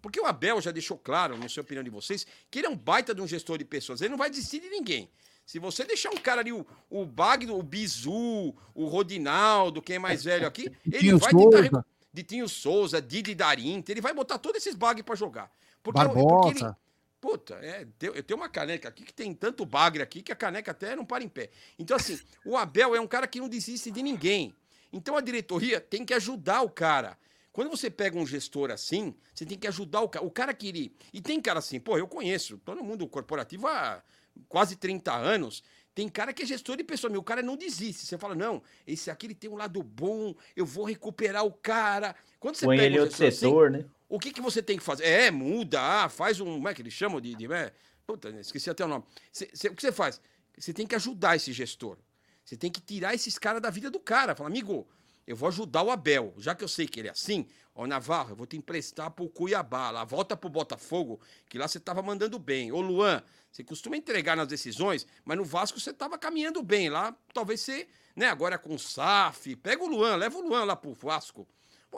Porque 0.00 0.20
o 0.20 0.26
Abel 0.26 0.60
já 0.60 0.70
deixou 0.70 0.98
claro, 0.98 1.36
não 1.38 1.48
sei 1.48 1.60
a 1.60 1.64
opinião 1.64 1.84
de 1.84 1.90
vocês, 1.90 2.26
que 2.50 2.58
ele 2.58 2.66
é 2.66 2.70
um 2.70 2.76
baita 2.76 3.14
de 3.14 3.20
um 3.20 3.26
gestor 3.26 3.56
de 3.58 3.64
pessoas. 3.64 4.00
Ele 4.00 4.10
não 4.10 4.18
vai 4.18 4.28
desistir 4.30 4.60
de 4.60 4.68
ninguém. 4.68 5.08
Se 5.46 5.58
você 5.58 5.84
deixar 5.84 6.10
um 6.10 6.16
cara 6.16 6.40
ali, 6.40 6.52
o, 6.52 6.64
o 6.90 7.04
Bagno, 7.04 7.58
o 7.58 7.62
Bizu, 7.62 8.54
o 8.74 8.86
Rodinaldo, 8.86 9.82
quem 9.82 9.96
é 9.96 9.98
mais 9.98 10.22
velho 10.24 10.46
aqui, 10.46 10.62
ele 10.86 10.98
Ditinho 10.98 11.18
vai 11.18 11.30
tentar. 11.30 11.40
Souza. 11.42 11.62
recu- 11.62 11.84
Ditinho 12.14 12.48
Souza, 12.48 13.00
Didi 13.02 13.34
Darinter, 13.34 13.94
ele 13.94 14.00
vai 14.00 14.12
botar 14.12 14.38
todos 14.38 14.58
esses 14.58 14.74
bagres 14.74 15.04
pra 15.04 15.14
jogar. 15.14 15.50
Porque, 15.82 15.98
porque 16.04 16.48
ele, 16.50 16.60
Barbosa. 16.60 16.76
Puta, 17.22 17.54
é, 17.62 17.86
eu 18.00 18.20
tenho 18.24 18.40
uma 18.40 18.48
caneca 18.48 18.88
aqui 18.88 19.04
que 19.04 19.14
tem 19.14 19.32
tanto 19.32 19.64
bagre 19.64 20.02
aqui 20.02 20.22
que 20.22 20.32
a 20.32 20.36
caneca 20.36 20.72
até 20.72 20.96
não 20.96 21.04
para 21.04 21.22
em 21.22 21.28
pé. 21.28 21.50
Então, 21.78 21.96
assim, 21.96 22.18
o 22.44 22.56
Abel 22.56 22.96
é 22.96 23.00
um 23.00 23.06
cara 23.06 23.28
que 23.28 23.38
não 23.38 23.48
desiste 23.48 23.92
de 23.92 24.02
ninguém. 24.02 24.52
Então 24.92 25.16
a 25.16 25.20
diretoria 25.20 25.80
tem 25.80 26.04
que 26.04 26.12
ajudar 26.14 26.62
o 26.62 26.68
cara. 26.68 27.16
Quando 27.52 27.70
você 27.70 27.88
pega 27.88 28.18
um 28.18 28.26
gestor 28.26 28.72
assim, 28.72 29.14
você 29.32 29.46
tem 29.46 29.56
que 29.56 29.68
ajudar 29.68 30.00
o 30.00 30.08
cara. 30.08 30.26
O 30.26 30.32
cara 30.32 30.52
que 30.52 30.66
ele. 30.66 30.96
E 31.12 31.20
tem 31.20 31.40
cara 31.40 31.60
assim, 31.60 31.78
pô, 31.78 31.96
eu 31.96 32.08
conheço 32.08 32.58
todo 32.58 32.82
mundo 32.82 33.06
corporativo 33.06 33.68
há 33.68 34.02
quase 34.48 34.74
30 34.74 35.14
anos. 35.14 35.62
Tem 35.94 36.08
cara 36.08 36.32
que 36.32 36.42
é 36.42 36.46
gestor 36.46 36.76
de 36.76 36.82
pessoa, 36.82 37.08
meu, 37.08 37.20
o 37.20 37.24
cara 37.24 37.40
não 37.40 37.56
desiste. 37.56 38.04
Você 38.04 38.18
fala, 38.18 38.34
não, 38.34 38.60
esse 38.84 39.12
aqui 39.12 39.26
ele 39.26 39.34
tem 39.34 39.48
um 39.48 39.56
lado 39.56 39.80
bom, 39.80 40.34
eu 40.56 40.66
vou 40.66 40.84
recuperar 40.84 41.44
o 41.44 41.52
cara. 41.52 42.16
Quando 42.40 42.56
você 42.56 42.64
Põe 42.64 42.78
pega 42.78 42.86
ele 42.86 42.98
um 42.98 43.02
outro 43.04 43.24
assim, 43.24 43.36
setor, 43.36 43.70
né? 43.70 43.84
O 44.14 44.18
que, 44.18 44.30
que 44.30 44.42
você 44.42 44.62
tem 44.62 44.76
que 44.76 44.84
fazer? 44.84 45.04
É, 45.04 45.30
muda, 45.30 45.80
ah, 45.80 46.06
faz 46.06 46.38
um. 46.38 46.44
Como 46.44 46.68
é 46.68 46.74
que 46.74 46.82
eles 46.82 46.92
chamam 46.92 47.18
de. 47.18 47.34
de 47.34 47.50
é, 47.50 47.72
puta, 48.06 48.28
esqueci 48.40 48.68
até 48.68 48.84
o 48.84 48.88
nome. 48.88 49.04
Cê- 49.32 49.48
cê- 49.54 49.68
o 49.68 49.74
que 49.74 49.80
você 49.80 49.90
faz? 49.90 50.20
Você 50.58 50.70
tem 50.74 50.86
que 50.86 50.94
ajudar 50.94 51.34
esse 51.34 51.50
gestor. 51.50 51.96
Você 52.44 52.54
tem 52.54 52.70
que 52.70 52.78
tirar 52.78 53.14
esses 53.14 53.38
caras 53.38 53.62
da 53.62 53.70
vida 53.70 53.90
do 53.90 53.98
cara. 53.98 54.34
Fala, 54.34 54.50
amigo, 54.50 54.86
eu 55.26 55.34
vou 55.34 55.48
ajudar 55.48 55.82
o 55.82 55.90
Abel. 55.90 56.34
Já 56.36 56.54
que 56.54 56.62
eu 56.62 56.68
sei 56.68 56.86
que 56.86 57.00
ele 57.00 57.08
é 57.08 57.12
assim, 57.12 57.46
ó, 57.74 57.86
Navarro, 57.86 58.32
eu 58.32 58.36
vou 58.36 58.46
te 58.46 58.54
emprestar 58.54 59.10
pro 59.10 59.30
Cuiabá. 59.30 59.90
Lá, 59.90 60.04
volta 60.04 60.36
pro 60.36 60.50
Botafogo, 60.50 61.18
que 61.48 61.56
lá 61.56 61.66
você 61.66 61.80
tava 61.80 62.02
mandando 62.02 62.38
bem. 62.38 62.70
Ô, 62.70 62.82
Luan, 62.82 63.22
você 63.50 63.64
costuma 63.64 63.96
entregar 63.96 64.36
nas 64.36 64.46
decisões, 64.46 65.06
mas 65.24 65.38
no 65.38 65.44
Vasco 65.44 65.80
você 65.80 65.90
tava 65.90 66.18
caminhando 66.18 66.62
bem. 66.62 66.90
Lá, 66.90 67.16
talvez 67.32 67.62
você, 67.62 67.88
né, 68.14 68.26
agora 68.26 68.58
com 68.58 68.74
o 68.74 68.78
SAF. 68.78 69.56
Pega 69.56 69.82
o 69.82 69.86
Luan, 69.86 70.16
leva 70.16 70.36
o 70.36 70.42
Luan 70.42 70.64
lá 70.64 70.76
pro 70.76 70.92
Vasco. 70.92 71.48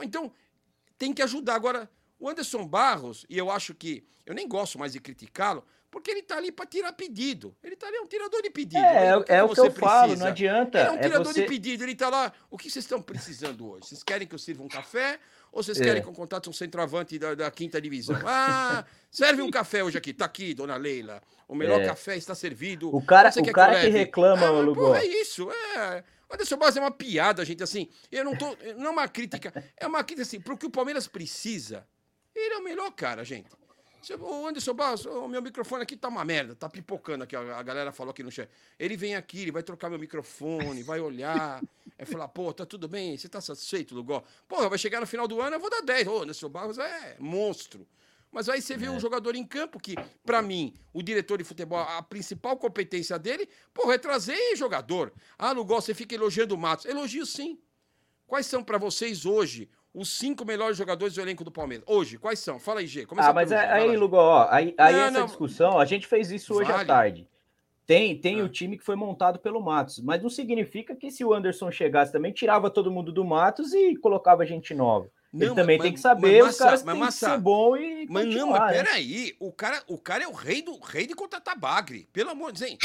Então, 0.01 0.33
tem 0.97 1.13
que 1.13 1.23
ajudar. 1.23 1.57
Agora, 1.57 1.91
o 2.19 2.29
Anderson 2.29 2.67
Barros, 2.67 3.25
e 3.29 3.37
eu 3.37 3.51
acho 3.51 3.75
que 3.75 4.05
eu 4.25 4.35
nem 4.35 4.49
gosto 4.49 4.79
mais 4.79 4.93
de 4.93 5.01
criticá-lo, 5.01 5.65
porque 5.91 6.11
ele 6.11 6.23
tá 6.23 6.37
ali 6.37 6.51
para 6.51 6.67
tirar 6.67 6.93
pedido. 6.93 7.55
Ele 7.63 7.77
tá 7.77 7.87
ali, 7.87 7.97
é 7.97 8.01
um 8.01 8.07
tirador 8.07 8.43
de 8.43 8.51
pedido. 8.51 8.79
É, 8.85 9.13
Ele- 9.13 9.25
é 9.29 9.43
o 9.45 9.49
que 9.49 9.55
você 9.57 9.67
eu 9.69 9.73
falo, 9.73 10.17
não 10.17 10.27
adianta, 10.27 10.79
Ele 10.81 10.89
é 10.89 10.91
um 10.91 10.97
é 10.97 11.01
tirador 11.03 11.33
você- 11.33 11.43
de 11.43 11.47
pedido, 11.49 11.85
ele 11.85 11.95
tá 11.95 12.09
lá. 12.09 12.33
O 12.51 12.59
que 12.59 12.69
vocês 12.71 12.85
estão 12.85 13.01
precisando 13.01 13.69
hoje? 13.71 13.87
Vocês 13.89 14.03
querem 14.03 14.27
que 14.27 14.35
eu 14.35 14.39
sirva 14.39 14.63
um 14.65 14.69
café? 14.69 15.21
Ou 15.53 15.63
vocês 15.63 15.81
É. 15.81 15.85
querem 15.85 16.03
que 16.03 16.09
eu 16.09 16.13
contrate 16.13 16.51
um 16.51 16.53
centroavante 16.53 17.17
da, 17.17 17.35
da 17.37 17.49
quinta 17.51 17.81
divisão? 17.81 18.17
Ah, 18.27 18.85
serve 19.09 19.41
um 19.43 19.51
café 19.51 19.85
hoje 19.85 19.97
aqui. 19.97 20.13
Tá 20.13 20.25
aqui, 20.25 20.53
dona 20.53 20.77
Leila. 20.77 21.23
O 21.47 21.55
melhor 21.55 21.81
É. 21.81 21.87
café 21.87 22.17
está 22.17 22.35
servido. 22.35 22.93
O 22.93 23.01
cara, 23.05 23.29
o 23.31 23.53
cara 23.53 23.77
que 23.77 23.87
leve? 23.87 23.99
reclama, 23.99 24.47
Ah, 24.47 24.51
ô 24.51 24.55
pô, 24.57 24.63
Lugo. 24.63 24.95
é 24.97 25.05
isso, 25.07 25.49
é. 25.53 26.03
O 26.29 26.35
Anderson 26.35 26.57
Barros 26.57 26.77
é 26.77 26.81
uma 26.81 26.91
piada, 26.91 27.45
gente, 27.45 27.63
assim. 27.63 27.89
Eu 28.11 28.25
não 28.25 28.35
tô. 28.37 28.57
Não 28.77 28.87
é 28.87 28.91
uma 28.91 29.07
crítica. 29.07 29.53
É 29.77 29.87
uma 29.87 30.03
crítica, 30.03 30.23
assim, 30.23 30.41
pro 30.41 30.57
que 30.59 30.67
o 30.67 30.71
Palmeiras 30.71 31.07
precisa. 31.07 31.87
Ele 32.35 32.55
é 32.55 32.59
o 32.59 32.65
melhor 32.65 32.91
cara, 32.93 33.25
gente. 33.25 33.49
O 34.21 34.47
Anderson 34.47 34.75
Barros, 34.75 35.07
o 35.07 35.27
meu 35.29 35.41
microfone 35.41 35.83
aqui 35.83 35.97
tá 35.97 36.09
uma 36.09 36.25
merda, 36.25 36.55
tá 36.55 36.69
pipocando 36.69 37.25
aqui. 37.25 37.35
A 37.35 37.63
galera 37.63 37.91
falou 37.91 38.11
aqui 38.11 38.23
no 38.23 38.31
chat. 38.31 38.51
Ele 38.79 38.97
vem 38.97 39.17
aqui, 39.17 39.43
ele 39.43 39.53
vai 39.53 39.63
trocar 39.63 39.89
meu 39.89 39.99
microfone, 39.99 40.83
vai 40.83 41.01
olhar, 41.01 41.63
vai 41.97 42.05
falar, 42.07 42.29
pô, 42.29 42.53
tá 42.53 42.67
tudo 42.67 42.87
bem, 42.87 43.17
você 43.17 43.29
tá 43.29 43.41
satisfeito, 43.41 43.95
Lugó? 43.95 44.23
Porra, 44.47 44.69
vai 44.69 44.79
chegar 44.79 45.01
no 45.01 45.07
final 45.07 45.27
do 45.27 45.41
ano, 45.41 45.57
eu 45.57 45.61
vou 45.61 45.71
dar 45.71 45.81
10. 45.81 46.07
Ô, 46.09 46.23
Anderson 46.23 46.49
Barros 46.51 46.77
é 46.77 47.17
monstro. 47.19 47.87
Mas 48.31 48.49
aí 48.49 48.61
você 48.61 48.77
vê 48.77 48.89
o 48.89 48.99
jogador 48.99 49.37
em 49.37 49.47
campo, 49.47 49.79
que, 49.79 49.95
pra 50.25 50.43
mim, 50.43 50.75
o 50.93 51.01
diretor 51.03 51.39
de 51.39 51.45
futebol, 51.45 51.79
a 51.79 52.03
principal 52.03 52.57
competência 52.57 53.17
dele, 53.17 53.49
porra, 53.73 53.95
é 53.95 53.99
trazer 53.99 54.57
jogador. 54.57 55.13
Ah, 55.39 55.53
Lugol, 55.53 55.81
você 55.81 55.95
fica 55.95 56.17
elogiando 56.17 56.55
o 56.55 56.59
Matos. 56.59 56.85
Elogio 56.85 57.25
sim. 57.25 57.59
Quais 58.27 58.47
são 58.47 58.65
pra 58.65 58.77
vocês 58.77 59.25
hoje 59.25 59.71
os 59.95 60.09
cinco 60.19 60.45
melhores 60.45 60.77
jogadores 60.77 61.15
do 61.15 61.21
elenco 61.21 61.45
do 61.45 61.53
Palmeiras? 61.53 61.85
Hoje, 61.89 62.19
quais 62.19 62.39
são? 62.41 62.59
Fala 62.59 62.81
aí, 62.81 62.87
G. 62.87 63.07
Começa 63.07 63.31
Ah, 63.31 63.33
mas 63.33 63.53
é- 63.53 63.73
aí, 63.73 63.87
lá. 63.87 63.99
Lugo, 63.99 64.17
ó, 64.17 64.49
aí, 64.51 64.75
aí 64.77 64.93
Não, 64.95 65.01
essa 65.01 65.19
não. 65.21 65.27
discussão, 65.27 65.79
a 65.79 65.85
gente 65.85 66.07
fez 66.07 66.31
isso 66.31 66.53
hoje 66.55 66.71
à 66.71 66.75
Vale. 66.77 66.89
tarde. 66.89 67.29
Tem, 67.87 68.17
tem 68.19 68.41
o 68.43 68.49
time 68.49 68.79
que 68.79 68.85
foi 68.85 68.97
montado 68.97 69.39
pelo 69.39 69.61
Matos, 69.61 70.01
mas 70.01 70.23
não 70.23 70.31
significa 70.31 70.97
que 70.97 71.11
se 71.11 71.23
o 71.23 71.35
Anderson 71.35 71.71
chegasse 71.71 72.11
também, 72.11 72.33
tirava 72.33 72.71
todo 72.71 72.91
mundo 72.91 73.13
do 73.13 73.23
Matos 73.25 73.75
e 73.75 73.95
colocava 73.97 74.45
gente 74.47 74.73
nova. 74.75 75.07
Ele 75.35 75.49
Não, 75.49 75.55
também 75.55 75.77
mas- 75.77 75.85
tem 75.85 75.93
que 75.93 76.01
saber, 76.01 76.43
mas, 76.45 76.53
os 76.55 76.59
caras 76.59 76.83
mas, 76.85 76.97
têm 76.97 77.07
que 77.09 77.13
ser 77.13 77.39
bom 77.41 77.77
e 77.77 78.07
Mas 78.09 78.35
não, 78.35 78.51
mas 78.51 78.71
né? 78.77 78.83
peraí, 78.85 79.35
o 79.41 79.53
cara, 79.53 79.83
o 79.89 79.99
cara 79.99 80.23
é 80.25 80.29
o 80.29 80.33
rei 80.33 80.63
do 80.63 80.79
rei 80.79 81.07
de 81.09 81.15
contratar 81.15 81.59
bagre. 81.59 82.09
Pelo 82.13 82.31
amor 82.31 82.53
de 82.53 82.61
Deus. 82.65 82.79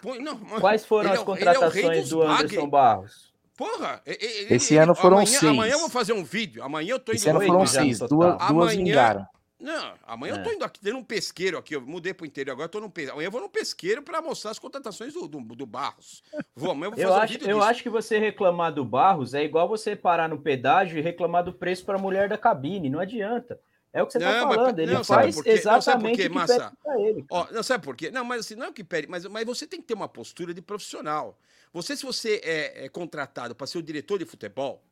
Põe- 0.00 0.20
não, 0.20 0.38
Quais 0.38 0.86
foram 0.86 1.10
ele 1.10 1.18
as 1.18 1.18
é 1.18 1.22
ele 1.22 1.32
é 1.32 1.36
contratações 1.54 2.00
dos 2.02 2.10
do 2.10 2.18
bagre. 2.20 2.44
Anderson 2.44 2.68
Barros? 2.70 3.27
Porra, 3.58 4.00
e- 4.06 4.12
e- 4.12 4.54
Esse 4.54 4.76
ano 4.76 4.94
foram 4.94 5.16
amanhã, 5.18 5.26
seis. 5.26 5.52
Amanhã 5.52 5.72
eu 5.72 5.80
vou 5.80 5.90
fazer 5.90 6.12
um 6.12 6.22
vídeo. 6.22 6.62
Amanhã 6.62 6.92
eu 6.92 6.98
tô 7.00 7.10
indo 7.10 7.16
Esse 7.16 7.28
ano 7.28 7.40
no- 7.40 7.46
foram 7.46 7.66
seis, 7.66 7.98
duas, 7.98 8.08
duas 8.10 8.40
Amanhã- 8.40 8.70
vingaram. 8.84 9.26
Não, 9.60 9.94
amanhã 10.06 10.34
eu 10.34 10.38
É. 10.38 10.42
tô 10.44 10.52
indo 10.52 10.64
aqui, 10.64 10.78
tendo 10.78 10.96
um 10.98 11.02
pesqueiro 11.02 11.58
aqui. 11.58 11.74
Eu 11.74 11.80
mudei 11.80 12.14
pro 12.14 12.24
interior 12.24 12.52
agora, 12.52 12.66
eu 12.66 12.70
tô 12.70 12.78
num 12.78 12.88
pesqueiro. 12.88 13.14
Amanhã 13.14 13.26
eu 13.26 13.32
vou 13.32 13.40
num 13.40 13.48
pesqueiro 13.48 14.00
pra 14.00 14.22
mostrar 14.22 14.52
as 14.52 14.58
contratações 14.60 15.12
do, 15.12 15.26
do, 15.26 15.40
do 15.40 15.66
Barros. 15.66 16.22
Vou, 16.54 16.70
amanhã 16.70 16.86
eu 16.86 16.90
vou 16.92 17.00
Eu 17.00 17.08
fazer 17.08 17.18
um 17.20 17.22
acho, 17.24 17.32
vídeo 17.32 17.50
eu 17.50 17.56
disso. 17.58 17.68
acho 17.68 17.82
que 17.82 17.90
você 17.90 18.18
reclamar 18.20 18.72
do 18.72 18.84
Barros 18.84 19.34
é 19.34 19.42
igual 19.42 19.68
você 19.68 19.96
parar 19.96 20.28
no 20.28 20.38
pedágio 20.38 20.96
e 20.96 21.02
reclamar 21.02 21.42
do 21.42 21.52
preço 21.52 21.84
para 21.84 21.96
a 21.96 22.00
mulher 22.00 22.28
da 22.28 22.38
cabine. 22.38 22.88
Não 22.88 23.00
adianta. 23.00 23.58
É 23.92 24.00
o 24.00 24.06
que 24.06 24.12
você 24.12 24.18
está 24.18 24.30
Não, 24.38 24.46
mas- 24.46 24.56
falando. 24.56 24.78
Ele 24.78 24.92
não, 24.92 25.02
sabe 25.02 25.22
faz 25.24 25.34
por 25.34 25.42
quê? 25.44 25.50
Não, 25.50 25.56
sabe 25.62 25.74
por 25.74 25.78
exatamente 25.82 26.16
quê, 26.16 26.22
o 26.22 26.28
que 26.28 26.34
Massa? 26.36 26.58
pede 26.60 26.76
para 26.84 27.00
ele. 27.00 27.24
Ó, 27.28 27.46
não 27.50 27.62
sabe 27.64 27.84
por 27.84 27.96
quê? 27.96 28.10
Não, 28.12 28.24
mas 28.24 28.40
assim, 28.40 28.54
não 28.54 28.66
é 28.66 28.68
o 28.68 28.72
que 28.72 28.84
pede, 28.84 29.08
mas, 29.08 29.24
mas 29.24 29.44
você 29.44 29.66
tem 29.66 29.80
que 29.80 29.86
ter 29.88 29.94
uma 29.94 30.08
postura 30.08 30.54
de 30.54 30.62
profissional. 30.62 31.36
Você, 31.72 31.96
se 31.96 32.04
você 32.04 32.40
é, 32.44 32.84
é 32.86 32.88
contratado 32.88 33.54
para 33.54 33.66
ser 33.66 33.78
o 33.78 33.82
diretor 33.82 34.18
de 34.18 34.24
futebol, 34.24 34.82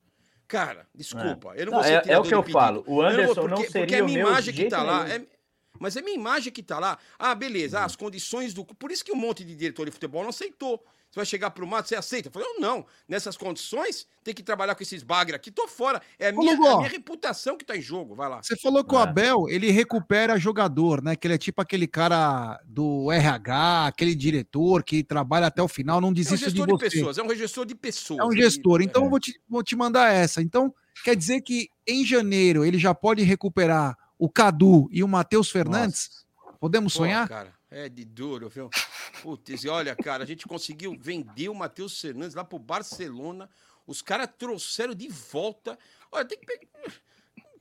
cara, 0.47 0.87
desculpa, 0.95 1.55
eu 1.57 1.67
não 1.67 1.73
Não, 1.73 1.79
vou 1.81 1.83
ser 1.89 2.09
é- 2.09 2.13
é 2.13 2.19
o 2.19 2.23
que 2.23 2.35
eu 2.35 2.43
pedido. 2.43 2.59
falo, 2.59 2.85
o 2.87 3.03
Eu 3.03 3.11
não 3.11 3.11
vou, 3.11 3.23
Anderson 3.23 3.43
não 3.43 3.49
porque, 3.57 3.65
porque 3.65 3.73
seria 3.73 3.99
é 3.99 4.03
minha 4.03 4.21
imagem 4.21 4.55
que 4.55 4.69
tá 4.69 4.83
lá. 4.83 5.09
é- 5.09 5.27
mas 5.79 5.97
é 5.97 6.03
minha 6.03 6.15
imagem 6.17 6.53
que 6.53 6.63
tá 6.63 6.79
lá. 6.79 6.99
Ah, 7.19 7.35
beleza, 7.35 7.81
ah, 7.81 7.85
as 7.85 7.97
condições 7.97 8.55
do. 8.55 8.65
Por 8.65 8.91
isso 8.91 9.05
que 9.05 9.13
um 9.13 9.17
monte 9.17 9.45
de 9.45 9.55
diretor 9.55 9.85
de 9.87 9.91
futebol 9.93 10.23
não 10.23 10.31
aceitou. 10.31 10.83
Você 11.17 11.21
vai 11.21 11.27
chegar 11.27 11.51
pro 11.51 11.67
mato, 11.67 11.89
você 11.89 11.97
aceita? 11.97 12.29
Eu 12.29 12.33
falei, 12.33 12.47
eu 12.47 12.61
não. 12.61 12.85
Nessas 13.09 13.39
condições, 13.39 14.07
tem 14.23 14.35
que 14.35 14.43
trabalhar 14.43 14.75
com 14.75 14.83
esses 14.83 15.03
bagre 15.03 15.35
aqui. 15.35 15.51
Tô 15.51 15.67
fora. 15.67 16.03
É 16.19 16.29
a 16.29 16.33
Ô, 16.35 16.37
minha, 16.41 16.53
é 16.53 16.57
Lugol. 16.57 16.75
a 16.75 16.77
minha 16.81 16.91
reputação 16.91 17.57
que 17.57 17.65
tá 17.65 17.75
em 17.75 17.81
jogo. 17.81 18.15
Vai 18.15 18.29
lá. 18.29 18.43
Você 18.43 18.55
falou 18.55 18.85
que 18.85 18.95
o 18.95 18.99
É. 18.99 19.03
Abel, 19.03 19.49
ele 19.49 19.71
recupera 19.71 20.39
jogador, 20.39 21.03
né? 21.03 21.17
Que 21.17 21.27
ele 21.27 21.35
é 21.35 21.39
tipo 21.39 21.63
aquele 21.63 21.87
cara 21.87 22.61
do 22.67 23.11
RH, 23.11 23.87
aquele 23.87 24.15
diretor 24.15 24.85
que 24.85 25.03
trabalha 25.03 25.47
até 25.47 25.63
o 25.63 25.69
final, 25.69 26.03
não 26.03 26.09
É 26.09 26.11
um 26.11 26.15
desiste 26.15 26.51
de 26.51 26.59
gestor 26.59 26.67
de, 26.67 26.73
você. 26.73 26.91
pessoas, 26.91 27.17
é 27.17 27.23
um 27.23 27.35
gestor 27.35 27.65
de 27.65 27.75
pessoas. 27.75 28.21
É 28.21 28.25
um 28.25 28.33
gestor. 28.33 28.83
Então 28.83 29.03
é. 29.03 29.07
eu 29.07 29.11
vou 29.11 29.19
te, 29.19 29.41
vou 29.49 29.63
te 29.63 29.75
mandar 29.75 30.13
essa. 30.13 30.43
Então, 30.43 30.75
quer 31.03 31.17
dizer 31.17 31.41
que 31.41 31.71
em 31.87 32.05
janeiro 32.05 32.63
ele 32.63 32.79
já 32.79 32.95
pode 32.95 33.23
recuperar 33.23 33.97
o 34.19 34.29
Cadu 34.29 34.87
e 34.93 35.03
o 35.03 35.09
Matheus 35.09 35.51
Fernandes? 35.51 36.27
Podemos 36.61 36.93
Pô, 36.93 36.99
sonhar? 36.99 37.27
cara, 37.27 37.56
é 37.71 37.89
de 37.89 38.05
duro, 38.05 38.49
viu? 38.49 38.71
Putz, 39.23 39.65
e 39.65 39.69
olha, 39.69 39.95
cara, 39.97 40.25
a 40.25 40.27
gente 40.27 40.47
conseguiu 40.47 40.97
vender 40.99 41.49
o 41.49 41.55
Matheus 41.55 42.01
Fernandes 42.01 42.35
lá 42.35 42.45
pro 42.45 42.59
Barcelona. 42.59 43.49
Os 43.87 44.03
caras 44.03 44.29
trouxeram 44.37 44.95
de 44.95 45.09
volta. 45.09 45.79
Olha, 46.11 46.25
tem 46.25 46.39
que 46.39 46.47
pegar. 46.47 46.93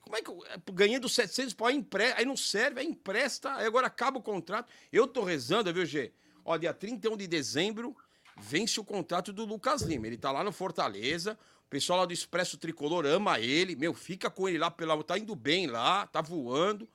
Como 0.01 0.15
é 0.15 0.21
que 0.21 0.29
eu. 0.29 0.43
é, 0.47 0.71
Ganhando 0.71 1.09
700 1.09 1.53
pau, 1.53 1.71
empre... 1.71 2.13
aí 2.13 2.25
não 2.25 2.37
serve, 2.37 2.79
aí 2.79 2.87
empresta, 2.87 3.55
aí 3.55 3.65
agora 3.65 3.87
acaba 3.87 4.19
o 4.19 4.21
contrato. 4.21 4.71
Eu 4.91 5.07
tô 5.07 5.23
rezando, 5.23 5.73
viu, 5.73 5.85
G? 5.85 6.13
Ó, 6.43 6.55
dia 6.57 6.73
31 6.73 7.17
de 7.17 7.27
dezembro 7.27 7.95
vence 8.37 8.79
o 8.79 8.83
contrato 8.83 9.33
do 9.33 9.45
Lucas 9.45 9.81
Lima. 9.81 10.05
Ele 10.07 10.17
tá 10.17 10.31
lá 10.31 10.43
no 10.43 10.51
Fortaleza. 10.51 11.37
O 11.65 11.69
pessoal 11.69 11.99
lá 11.99 12.05
do 12.05 12.13
Expresso 12.13 12.57
Tricolor 12.57 13.05
ama 13.05 13.39
ele. 13.39 13.75
Meu, 13.75 13.93
fica 13.93 14.29
com 14.29 14.47
ele 14.47 14.59
lá, 14.59 14.69
pela... 14.69 15.01
tá 15.03 15.17
indo 15.17 15.35
bem 15.35 15.65
lá, 15.67 16.05
tá 16.05 16.21
voando. 16.21 16.87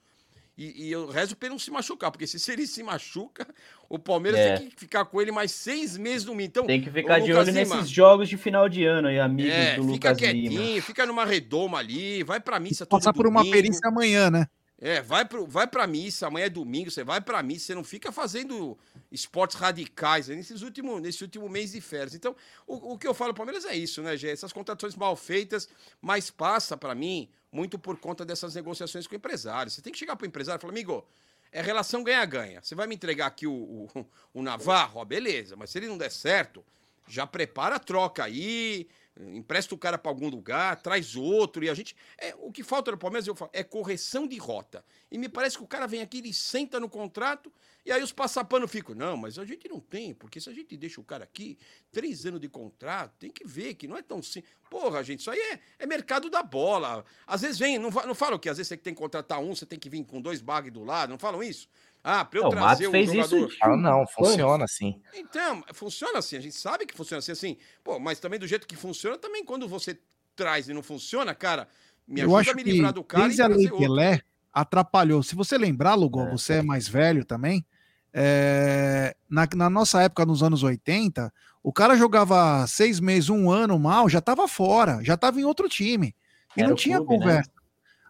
E, 0.62 0.88
e 0.88 0.92
eu 0.92 1.08
rezo 1.08 1.34
pra 1.34 1.46
ele 1.46 1.54
não 1.54 1.58
se 1.58 1.70
machucar, 1.70 2.10
porque 2.10 2.26
se, 2.26 2.38
se 2.38 2.52
ele 2.52 2.66
se 2.66 2.82
machuca, 2.82 3.46
o 3.88 3.98
Palmeiras 3.98 4.38
É. 4.38 4.58
tem 4.58 4.68
que 4.68 4.76
ficar 4.78 5.06
com 5.06 5.18
ele 5.18 5.32
mais 5.32 5.52
seis 5.52 5.96
meses 5.96 6.26
no 6.26 6.32
mínimo. 6.32 6.50
Então, 6.50 6.66
Tem 6.66 6.82
que 6.82 6.90
ficar 6.90 7.18
de 7.18 7.32
olho 7.32 7.46
Lima, 7.50 7.76
nesses 7.76 7.88
jogos 7.88 8.28
de 8.28 8.36
final 8.36 8.68
de 8.68 8.84
ano 8.84 9.08
aí, 9.08 9.18
amigos 9.18 9.50
é, 9.50 9.76
do 9.76 9.84
fica 9.84 10.10
Lucas 10.10 10.18
quietinho, 10.18 10.62
Lima. 10.62 10.82
fica 10.82 11.06
numa 11.06 11.24
redoma 11.24 11.78
ali, 11.78 12.22
vai 12.24 12.40
pra 12.40 12.60
missa 12.60 12.84
todo 12.84 12.98
Passar 12.98 13.14
por 13.14 13.26
uma 13.26 13.42
perícia 13.42 13.88
amanhã, 13.88 14.30
né? 14.30 14.46
É, 14.82 15.02
vai, 15.02 15.26
pro, 15.26 15.46
vai 15.46 15.66
pra 15.66 15.86
missa, 15.86 16.26
amanhã 16.26 16.46
é 16.46 16.48
domingo, 16.48 16.90
você 16.90 17.04
vai 17.04 17.20
pra 17.20 17.42
missa, 17.42 17.66
você 17.66 17.74
não 17.74 17.84
fica 17.84 18.10
fazendo 18.10 18.78
esportes 19.12 19.56
radicais 19.56 20.30
aí 20.30 20.36
nesses 20.36 20.62
últimos, 20.62 21.02
nesse 21.02 21.22
último 21.22 21.50
mês 21.50 21.72
de 21.72 21.82
férias. 21.82 22.14
Então, 22.14 22.34
o, 22.66 22.94
o 22.94 22.98
que 22.98 23.06
eu 23.06 23.12
falo 23.12 23.34
Palmeiras 23.34 23.66
é 23.66 23.76
isso, 23.76 24.00
né, 24.02 24.16
Gê? 24.16 24.30
Essas 24.30 24.54
contratações 24.54 24.96
mal 24.96 25.14
feitas, 25.16 25.68
mas 26.00 26.30
passa 26.30 26.78
pra 26.78 26.94
mim 26.94 27.28
muito 27.52 27.78
por 27.78 27.98
conta 27.98 28.24
dessas 28.24 28.54
negociações 28.54 29.06
com 29.06 29.12
o 29.12 29.16
empresário. 29.16 29.70
Você 29.70 29.82
tem 29.82 29.92
que 29.92 29.98
chegar 29.98 30.16
pro 30.16 30.26
empresário 30.26 30.58
e 30.58 30.62
falar, 30.62 30.72
amigo, 30.72 31.06
é 31.52 31.60
relação 31.60 32.02
ganha-ganha. 32.02 32.62
Você 32.62 32.74
vai 32.74 32.86
me 32.86 32.94
entregar 32.94 33.26
aqui 33.26 33.46
o, 33.46 33.52
o, 33.52 34.06
o 34.32 34.42
Navarro, 34.42 35.00
ó, 35.00 35.04
beleza, 35.04 35.56
mas 35.56 35.68
se 35.68 35.78
ele 35.78 35.88
não 35.88 35.98
der 35.98 36.10
certo, 36.10 36.64
já 37.06 37.26
prepara 37.26 37.76
a 37.76 37.80
troca 37.80 38.24
aí, 38.24 38.88
empresta 39.18 39.74
o 39.74 39.78
cara 39.78 39.98
para 39.98 40.10
algum 40.10 40.28
lugar, 40.28 40.80
traz 40.80 41.16
outro, 41.16 41.64
e 41.64 41.68
a 41.68 41.74
gente. 41.74 41.96
É, 42.18 42.34
o 42.38 42.50
que 42.50 42.62
falta 42.62 42.90
no 42.90 42.98
Palmeiras 42.98 43.26
eu 43.26 43.34
falo, 43.34 43.50
é 43.52 43.62
correção 43.62 44.26
de 44.26 44.38
rota. 44.38 44.84
E 45.10 45.18
me 45.18 45.28
parece 45.28 45.56
que 45.56 45.64
o 45.64 45.66
cara 45.66 45.86
vem 45.86 46.00
aqui, 46.00 46.18
ele 46.18 46.32
senta 46.32 46.78
no 46.78 46.88
contrato, 46.88 47.52
e 47.84 47.90
aí 47.90 48.02
os 48.02 48.12
passapanos 48.12 48.70
ficam, 48.70 48.94
não, 48.94 49.16
mas 49.16 49.38
a 49.38 49.44
gente 49.44 49.68
não 49.68 49.80
tem, 49.80 50.12
porque 50.12 50.40
se 50.40 50.50
a 50.50 50.52
gente 50.52 50.76
deixa 50.76 51.00
o 51.00 51.04
cara 51.04 51.24
aqui, 51.24 51.58
três 51.90 52.26
anos 52.26 52.40
de 52.40 52.48
contrato, 52.48 53.14
tem 53.18 53.30
que 53.30 53.46
ver 53.46 53.74
que 53.74 53.88
não 53.88 53.96
é 53.96 54.02
tão 54.02 54.22
simples. 54.22 54.52
Porra, 54.68 55.02
gente, 55.02 55.20
isso 55.20 55.30
aí 55.30 55.38
é, 55.38 55.60
é 55.80 55.86
mercado 55.86 56.28
da 56.28 56.42
bola. 56.42 57.04
Às 57.26 57.40
vezes 57.40 57.58
vem, 57.58 57.78
não, 57.78 57.90
não 57.90 58.14
falam 58.14 58.38
que 58.38 58.48
às 58.48 58.58
vezes 58.58 58.68
você 58.68 58.76
tem 58.76 58.94
que 58.94 59.00
contratar 59.00 59.40
um, 59.40 59.54
você 59.54 59.66
tem 59.66 59.78
que 59.78 59.88
vir 59.88 60.04
com 60.04 60.20
dois 60.20 60.40
bags 60.40 60.72
do 60.72 60.84
lado, 60.84 61.10
não 61.10 61.18
falam 61.18 61.42
isso? 61.42 61.68
Ah, 62.02 62.24
para 62.24 62.38
eu 62.38 62.42
Não, 62.44 62.48
o 62.50 62.52
trazer 62.52 62.88
um 62.88 62.90
fez 62.92 63.08
isso 63.12 63.28
jogador. 63.28 63.48
de- 63.48 63.58
Ah, 63.62 63.76
não, 63.76 64.06
funciona 64.06 64.64
assim. 64.64 65.00
Então, 65.14 65.62
funciona 65.74 66.18
assim, 66.18 66.36
a 66.36 66.40
gente 66.40 66.56
sabe 66.56 66.86
que 66.86 66.96
funciona 66.96 67.18
assim, 67.18 67.32
assim. 67.32 67.56
Pô, 67.84 67.98
mas 67.98 68.18
também 68.18 68.38
do 68.38 68.46
jeito 68.46 68.66
que 68.66 68.76
funciona, 68.76 69.18
também 69.18 69.44
quando 69.44 69.68
você 69.68 69.98
traz 70.34 70.68
e 70.68 70.72
não 70.72 70.82
funciona, 70.82 71.34
cara, 71.34 71.68
me 72.08 72.20
eu 72.22 72.26
ajuda 72.26 72.40
acho 72.40 72.50
a 72.50 72.54
me 72.54 72.64
que 72.64 72.72
livrar 72.72 72.92
do 72.92 73.04
cara 73.04 73.24
desde 73.24 73.40
e 73.40 73.44
a 73.44 73.46
Lei 73.48 73.56
trazer 73.56 73.72
outro. 73.72 73.86
Pelé 73.86 74.20
atrapalhou. 74.52 75.22
Se 75.22 75.34
você 75.34 75.58
lembrar, 75.58 75.94
Lugol, 75.94 76.30
você 76.30 76.54
é 76.54 76.62
mais 76.62 76.88
velho 76.88 77.24
também. 77.24 77.64
é, 78.12 79.14
na, 79.28 79.46
na 79.54 79.70
nossa 79.70 80.02
época, 80.02 80.26
nos 80.26 80.42
anos 80.42 80.62
80, 80.62 81.32
o 81.62 81.72
cara 81.72 81.96
jogava 81.96 82.66
seis 82.66 82.98
meses, 82.98 83.28
um 83.30 83.50
ano 83.50 83.78
mal, 83.78 84.08
já 84.08 84.18
estava 84.18 84.48
fora, 84.48 84.98
já 85.04 85.14
estava 85.14 85.40
em 85.40 85.44
outro 85.44 85.68
time. 85.68 86.14
E 86.56 86.60
Era 86.60 86.68
não 86.68 86.74
o 86.74 86.78
tinha 86.78 86.96
clube, 86.98 87.18
né? 87.18 87.42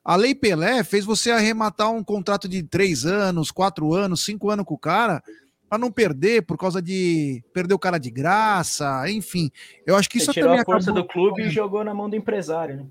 A 0.04 0.16
Lei 0.16 0.34
Pelé 0.34 0.82
fez 0.82 1.04
você 1.04 1.30
arrematar 1.30 1.90
um 1.90 2.02
contrato 2.02 2.48
de 2.48 2.62
três 2.62 3.04
anos, 3.04 3.50
quatro 3.50 3.92
anos, 3.94 4.24
cinco 4.24 4.50
anos 4.50 4.64
com 4.64 4.74
o 4.74 4.78
cara, 4.78 5.22
para 5.68 5.78
não 5.78 5.92
perder 5.92 6.42
por 6.46 6.56
causa 6.56 6.80
de 6.82 7.44
perder 7.52 7.74
o 7.74 7.78
cara 7.78 7.98
de 7.98 8.10
graça, 8.10 9.08
enfim. 9.10 9.50
Eu 9.86 9.96
acho 9.96 10.08
que 10.08 10.18
Você 10.18 10.24
isso 10.24 10.32
tirou 10.32 10.48
também 10.48 10.62
a 10.62 10.64
força 10.64 10.90
acabou- 10.90 11.02
do 11.02 11.08
clube 11.08 11.42
e 11.42 11.50
jogou 11.50 11.84
na 11.84 11.94
mão 11.94 12.08
do 12.08 12.16
empresário, 12.16 12.76
né? 12.76 12.86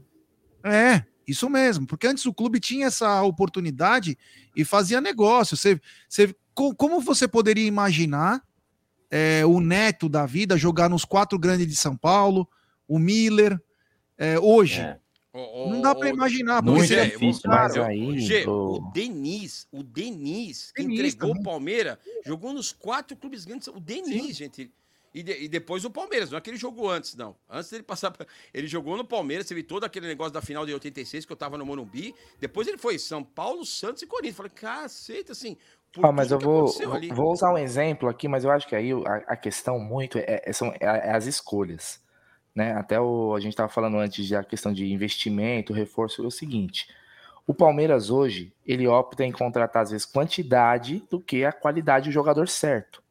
é, 0.95 1.03
isso 1.27 1.49
mesmo. 1.49 1.85
Porque 1.87 2.07
antes 2.07 2.25
o 2.25 2.33
clube 2.33 2.59
tinha 2.59 2.87
essa 2.87 3.21
oportunidade 3.23 4.17
e 4.55 4.63
fazia 4.63 5.01
negócio. 5.01 5.57
Você, 5.57 5.79
você, 6.07 6.33
co- 6.53 6.75
como 6.75 7.01
você 7.01 7.27
poderia 7.27 7.65
imaginar 7.65 8.41
é, 9.11 9.43
o 9.45 9.59
Neto 9.59 10.07
da 10.07 10.25
vida 10.27 10.55
jogar 10.57 10.87
nos 10.89 11.03
quatro 11.03 11.39
grandes 11.39 11.65
de 11.67 11.75
São 11.75 11.97
Paulo, 11.97 12.47
o 12.87 12.99
Miller, 12.99 13.59
é, 14.17 14.39
hoje? 14.39 14.81
Não 15.33 15.81
dá 15.81 15.93
para 15.93 16.09
imaginar. 16.09 16.61
porque 16.63 16.77
Muito 16.77 16.87
seria 16.87 17.05
difícil, 17.05 17.43
caro. 17.43 17.55
mas 17.63 17.77
aí, 17.77 18.19
Gê, 18.19 18.45
o 18.47 18.79
Denis, 18.93 19.67
o 19.71 19.83
Denis, 19.83 20.71
que 20.71 20.81
Denis 20.81 20.99
entregou 20.99 21.29
também. 21.29 21.41
o 21.41 21.45
Palmeiras, 21.45 21.97
jogou 22.25 22.51
nos 22.53 22.71
quatro 22.71 23.15
clubes 23.15 23.45
grandes. 23.45 23.67
O 23.67 23.79
Denis, 23.79 24.35
gente. 24.35 24.71
E, 25.13 25.23
de- 25.23 25.43
e 25.43 25.47
depois 25.47 25.83
o 25.85 25.89
Palmeiras, 25.89 26.29
não 26.29 26.37
é 26.37 26.41
que 26.41 26.49
ele 26.51 26.57
jogou 26.57 26.89
antes, 26.89 27.15
não. 27.15 27.35
Antes 27.49 27.69
dele 27.71 27.81
passar. 27.83 28.11
pra- 28.11 28.27
Ele 28.53 28.67
jogou 28.67 28.95
no 28.95 29.03
Palmeiras, 29.05 29.47
teve 29.47 29.63
todo 29.63 29.83
aquele 29.83 30.05
negócio 30.07 30.31
da 30.33 30.41
final 30.41 30.65
de 30.65 30.73
86 30.73 31.25
que 31.25 31.31
eu 31.31 31.37
tava 31.37 31.57
no 31.57 31.65
Morumbi. 31.65 32.13
Depois 32.39 32.67
ele 32.67 32.77
foi 32.77 32.99
São 32.99 33.23
Paulo, 33.23 33.65
Santos 33.65 34.03
e 34.03 34.07
Corinthians. 34.07 34.35
Falei, 34.37 34.51
caceta, 34.53 35.31
assim. 35.31 35.57
Ah, 36.03 36.11
mas 36.11 36.29
eu 36.31 36.37
vou, 36.37 36.71
vou 37.15 37.31
usar 37.31 37.51
um 37.51 37.57
exemplo 37.57 38.07
aqui, 38.07 38.27
mas 38.27 38.43
eu 38.43 38.51
acho 38.51 38.67
que 38.67 38.75
aí 38.75 38.91
a, 38.91 39.15
a 39.33 39.35
questão 39.35 39.79
muito 39.79 40.19
é, 40.19 40.43
é- 40.45 40.53
são, 40.53 40.67
é- 40.73 40.77
é 40.81 41.11
as 41.15 41.25
escolhas. 41.25 41.99
Né? 42.59 42.73
Até 42.73 42.99
o, 42.99 43.33
a 43.33 43.39
gente 43.39 43.53
estava 43.53 43.69
falando 43.69 43.97
antes 43.97 44.29
da 44.29 44.43
questão 44.43 44.73
de 44.73 44.91
investimento, 44.91 45.71
reforço, 45.71 46.21
é 46.21 46.27
o 46.27 46.31
seguinte. 46.31 46.89
O 47.47 47.53
Palmeiras 47.53 48.09
hoje, 48.09 48.51
ele 48.67 48.85
opta 48.85 49.23
em 49.23 49.31
contratar, 49.31 49.83
às 49.83 49.91
vezes, 49.91 50.05
quantidade 50.05 51.01
do 51.09 51.21
que 51.21 51.45
a 51.45 51.53
qualidade 51.53 52.09
do 52.09 52.11
jogador 52.11 52.49
certo. 52.49 53.01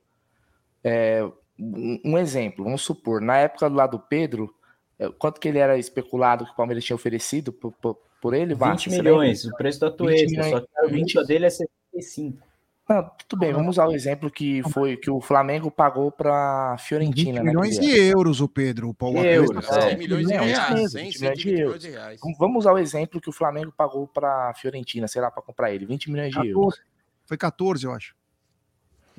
É, 0.85 1.27
um, 1.59 2.19
exemplo, 2.19 2.63
vamos 2.63 2.83
supor, 2.83 3.23
na 3.23 3.39
época 3.39 3.71
do 3.71 3.75
lado 3.75 3.93
do 3.93 4.01
Pedro, 4.01 4.55
é, 4.99 5.09
quanto 5.19 5.41
que 5.41 5.49
ele 5.49 5.59
era 5.59 5.79
especulado 5.79 6.45
que 6.45 6.53
o 6.53 6.55
Palmeiras 6.55 6.85
tinha 6.85 6.95
oferecido 6.95 7.51
20 7.51 8.35
ele, 8.35 8.55
Márcio? 8.55 8.91
Você 8.91 8.99
milhões, 8.99 9.47
o 9.47 9.57
preço 9.57 9.81
da 9.81 9.89
20 9.89 9.97
Tuesta, 9.97 10.43
só 10.43 10.61
que 10.61 10.69
a 10.77 10.87
20 10.89 11.15
multa 11.15 11.27
dele 11.27 11.47
é 11.47 11.51
75. 11.51 12.48
Não, 12.89 13.11
tudo 13.29 13.41
bem, 13.41 13.53
vamos 13.53 13.77
usar 13.77 13.87
o 13.87 13.93
exemplo 13.93 14.31
que 14.31 14.63
foi 14.71 14.97
que 14.97 15.11
o 15.11 15.21
Flamengo 15.21 15.71
pagou 15.71 16.11
para 16.11 16.75
Fiorentina, 16.79 17.33
20 17.33 17.45
né? 17.45 17.51
milhões 17.51 17.79
Guilherme? 17.79 18.01
de 18.01 18.09
euros, 18.09 18.41
o 18.41 18.49
Pedro. 18.49 18.89
O 18.89 18.95
Paulo 18.95 19.19
Euros, 19.19 19.51
Atuesta 19.51 19.77
é. 19.77 19.81
100 19.81 19.89
100 19.91 19.99
milhões 19.99 20.27
de 20.27 20.33
reais, 20.33 20.75
mesmo, 20.75 20.89
100, 20.89 21.05
20 21.11 21.19
milhões 21.19 21.19
de 21.19 21.19
120 21.19 21.45
milhões 21.53 21.85
euros. 21.85 22.39
Vamos- 22.39 22.59
usar 22.61 22.73
o 22.73 22.79
exemplo 22.79 23.21
que 23.21 23.29
o 23.29 23.33
Flamengo 23.33 23.71
pagou 23.77 24.07
para 24.07 24.55
Fiorentina, 24.55 25.07
sei 25.07 25.21
lá, 25.21 25.31
para 25.31 25.43
comprar 25.43 25.71
ele, 25.71 25.85
20 25.85 26.11
milhões 26.11 26.31
de 26.33 26.39
euros. 26.39 26.77
14. 26.77 26.81
Foi 27.27 27.37
14, 27.37 27.85
eu 27.85 27.93
acho. 27.93 28.17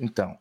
Então, 0.00 0.36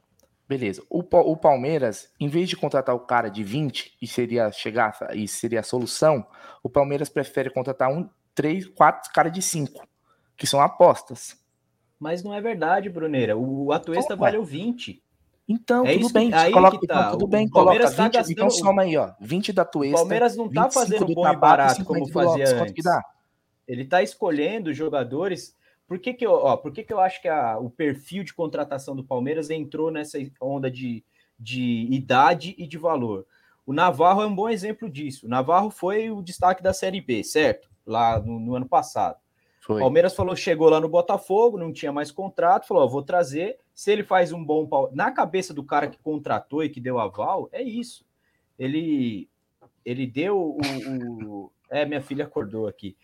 beleza. 0.47 0.81
O, 0.89 1.01
o 1.01 1.37
Palmeiras, 1.37 2.09
em 2.19 2.27
vez 2.27 2.49
de 2.49 2.57
contratar 2.57 2.95
o 2.95 2.99
cara 2.99 3.29
de 3.29 3.43
20 3.43 3.95
e 4.01 4.07
seria 4.07 4.51
chegar 4.51 4.97
e 5.13 5.27
seria 5.27 5.59
a 5.59 5.63
solução, 5.63 6.25
o 6.63 6.69
Palmeiras 6.69 7.09
prefere 7.09 7.51
contratar 7.51 7.91
um, 7.91 8.09
três, 8.33 8.65
quatro 8.67 9.11
cara 9.13 9.29
de 9.29 9.41
5, 9.41 9.87
que 10.35 10.47
são 10.47 10.59
apostas. 10.59 11.37
Mas 11.99 12.23
não 12.23 12.33
é 12.33 12.39
verdade, 12.41 12.89
Bruneira. 12.89 13.37
O 13.37 13.71
Atuesta 13.71 14.13
é? 14.13 14.15
valeu 14.17 14.43
20. 14.43 15.01
Então, 15.47 15.85
É 15.85 15.93
tudo 15.93 16.05
isso- 16.05 16.13
bem. 16.13 16.33
aí 16.33 16.51
coloca, 16.51 16.77
que 16.79 16.85
então, 16.85 16.97
tá. 16.97 17.11
tudo 17.11 17.25
O 17.25 17.27
bem, 17.27 17.49
coloca 17.49 17.71
Palmeiras 17.71 17.95
tá 17.95 18.03
20. 18.03 18.31
então 18.31 18.45
gastando- 18.47 18.51
soma 18.65 18.81
aí, 18.83 18.95
ó. 18.97 19.11
20 19.19 19.51
da 19.51 19.63
O 19.63 19.65
Tuesta. 19.65 19.97
Palmeiras 19.97 20.35
não 20.37 20.47
tá 20.47 20.63
25 20.63 20.73
fazendo 20.73 21.05
do 21.07 21.13
bom 21.15 21.27
e 21.27 21.35
barato 21.35 21.75
50 21.77 21.99
como 21.99 22.11
fazia 22.11 22.55
Lopes. 22.59 22.85
Antes. 22.85 22.85
Ele 23.67 23.85
tá 23.85 24.01
escolhendo 24.03 24.73
jogadores. 24.73 25.55
Por 25.87 25.97
que, 25.99 26.13
que, 26.13 26.25
eu, 26.25 26.31
ó, 26.33 26.55
por 26.55 26.71
que, 26.71 26.83
que 26.83 26.93
eu 26.93 26.99
acho 26.99 27.19
que 27.21 27.27
a- 27.27 27.57
o 27.57 27.69
perfil 27.69 28.23
de 28.23 28.33
contratação 28.33 28.95
do 28.95 29.03
Palmeiras 29.03 29.49
entrou 29.49 29.89
nessa 29.91 30.19
onda 30.39 30.69
de, 30.69 31.03
de 31.39 31.87
idade 31.91 32.53
e 32.57 32.67
de 32.67 32.77
valor? 32.77 33.25
O 33.65 33.73
Navarro 33.73 34.21
é 34.21 34.27
um 34.27 34.35
bom 34.35 34.49
exemplo 34.49 34.87
disso. 34.89 35.25
O 35.25 35.29
Navarro 35.29 35.71
foi 35.71 36.11
o 36.11 36.21
destaque 36.21 36.61
da 36.61 36.73
Série 36.73 37.01
B, 37.01 37.23
certo? 37.23 37.69
Lá 37.85 38.19
no, 38.19 38.39
no 38.39 38.55
ano 38.55 38.67
passado. 38.67 39.17
Foi. 39.69 39.79
Palmeiras 39.81 40.15
falou, 40.15 40.35
chegou 40.35 40.67
lá 40.67 40.79
no 40.79 40.89
Botafogo, 40.89 41.55
não 41.55 41.71
tinha 41.71 41.91
mais 41.91 42.11
contrato, 42.11 42.65
falou, 42.67 42.83
ó, 42.83 42.87
vou 42.87 43.03
trazer. 43.03 43.59
Se 43.71 43.91
ele 43.91 44.03
faz 44.03 44.31
um 44.31 44.43
bom 44.43 44.65
pau- 44.65 44.89
na 44.95 45.11
cabeça 45.11 45.53
do 45.53 45.63
cara 45.63 45.87
que 45.87 45.99
contratou 45.99 46.63
e 46.63 46.69
que 46.69 46.81
deu 46.81 46.97
aval, 46.97 47.47
é 47.51 47.61
isso. 47.61 48.03
Ele 48.57 49.29
ele 49.85 50.07
deu 50.07 50.35
o, 50.35 50.57
o- 50.57 51.51
é 51.69 51.85
minha 51.85 52.01
filha 52.01 52.25
acordou 52.25 52.67
aqui. 52.67 52.97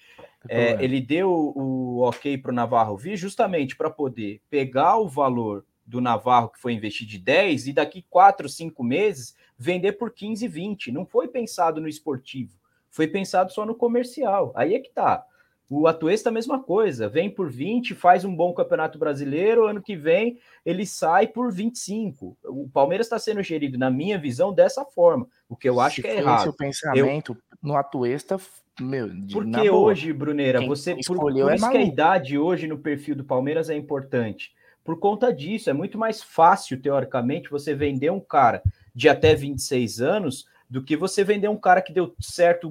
É, 0.49 0.83
ele 0.83 0.99
deu 0.99 1.29
o 1.55 1.99
ok 2.01 2.35
para 2.35 2.51
o 2.51 2.55
Navarro 2.55 2.97
vir 2.97 3.15
justamente 3.15 3.75
para 3.75 3.91
poder 3.91 4.41
pegar 4.49 4.97
o 4.97 5.07
valor 5.07 5.63
do 5.85 6.01
Navarro 6.01 6.49
que 6.49 6.59
foi 6.59 6.73
investir 6.73 7.05
de 7.07 7.19
10 7.19 7.67
e 7.67 7.73
daqui 7.73 8.03
4, 8.09 8.49
5 8.49 8.83
meses 8.83 9.35
vender 9.55 9.91
por 9.93 10.11
15, 10.11 10.47
20. 10.47 10.91
Não 10.91 11.05
foi 11.05 11.27
pensado 11.27 11.79
no 11.79 11.87
esportivo, 11.87 12.57
foi 12.89 13.07
pensado 13.07 13.51
só 13.53 13.67
no 13.67 13.75
comercial. 13.75 14.51
Aí 14.55 14.73
é 14.73 14.79
que 14.79 14.89
tá. 14.89 15.23
O 15.69 15.87
Atuesta 15.87 16.29
a 16.29 16.31
mesma 16.31 16.61
coisa, 16.61 17.09
vem 17.09 17.29
por 17.29 17.49
20, 17.49 17.95
faz 17.95 18.23
um 18.23 18.35
bom 18.35 18.53
campeonato 18.53 18.99
brasileiro, 18.99 19.65
ano 19.67 19.81
que 19.81 19.95
vem 19.95 20.37
ele 20.65 20.85
sai 20.85 21.25
por 21.27 21.51
25. 21.51 22.37
O 22.43 22.69
Palmeiras 22.71 23.07
está 23.07 23.17
sendo 23.17 23.41
gerido, 23.41 23.77
na 23.77 23.89
minha 23.89 24.17
visão, 24.17 24.53
dessa 24.53 24.85
forma, 24.85 25.27
o 25.49 25.55
que 25.55 25.67
eu 25.67 25.79
acho 25.79 25.95
Se 25.97 26.01
que 26.03 26.07
é 26.07 26.17
errado. 26.17 26.45
o 26.45 26.49
Eu- 26.49 26.53
pensamento, 26.53 27.35
no 27.63 27.75
Atuesta, 27.75 28.39
meu, 28.79 29.09
porque 29.31 29.69
hoje, 29.69 30.13
Bruneira, 30.13 30.59
Quem 30.59 30.67
você 30.67 30.95
por, 31.07 31.17
por 31.17 31.49
é 31.49 31.55
isso 31.55 31.71
que 31.71 31.77
a 31.77 31.81
idade 31.83 32.37
hoje 32.37 32.67
no 32.67 32.77
perfil 32.77 33.15
do 33.15 33.23
Palmeiras 33.23 33.69
é 33.69 33.75
importante. 33.75 34.51
Por 34.83 34.99
conta 34.99 35.33
disso, 35.33 35.67
é 35.67 35.73
muito 35.73 35.97
mais 35.97 36.21
fácil, 36.21 36.79
teoricamente, 36.79 37.49
você 37.49 37.73
vender 37.73 38.11
um 38.11 38.19
cara 38.19 38.61
de 38.93 39.09
até 39.09 39.33
26 39.33 39.99
anos 39.99 40.45
do 40.75 40.83
que 40.83 40.97
você 40.97 41.23
vender 41.23 41.47
um 41.47 41.55
cara 41.55 41.81
que 41.81 41.93
deu 41.93 42.13
certo 42.19 42.69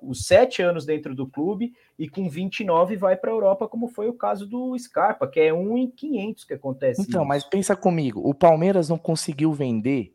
os 0.00 0.24
sete 0.24 0.62
anos 0.62 0.86
dentro 0.86 1.14
do 1.14 1.26
clube 1.26 1.74
e 1.98 2.08
com 2.08 2.30
29 2.30 2.96
vai 2.96 3.14
para 3.14 3.30
a 3.30 3.34
Europa, 3.34 3.68
como 3.68 3.88
foi 3.88 4.08
o 4.08 4.14
caso 4.14 4.46
do 4.46 4.74
Scarpa, 4.78 5.28
que 5.28 5.38
é 5.38 5.52
um 5.52 5.76
em 5.76 5.90
500 5.90 6.44
que 6.44 6.54
acontece. 6.54 7.02
Então, 7.02 7.20
isso. 7.20 7.28
mas 7.28 7.44
pensa 7.44 7.76
comigo, 7.76 8.26
o 8.26 8.32
Palmeiras 8.32 8.88
não 8.88 8.96
conseguiu 8.96 9.52
vender 9.52 10.14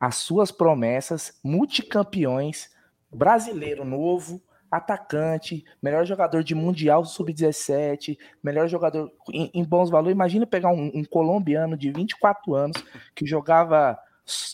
as 0.00 0.16
suas 0.16 0.50
promessas, 0.50 1.38
multicampeões, 1.40 2.68
brasileiro 3.14 3.84
novo, 3.84 4.42
atacante, 4.68 5.64
melhor 5.80 6.04
jogador 6.04 6.42
de 6.42 6.56
Mundial 6.56 7.04
Sub-17, 7.04 8.18
melhor 8.42 8.66
jogador 8.66 9.12
em, 9.32 9.52
em 9.54 9.62
bons 9.62 9.88
valores. 9.88 10.16
Imagina 10.16 10.44
pegar 10.48 10.72
um, 10.72 10.90
um 10.92 11.04
colombiano 11.04 11.76
de 11.76 11.92
24 11.92 12.56
anos 12.56 12.84
que 13.14 13.24
jogava 13.24 13.96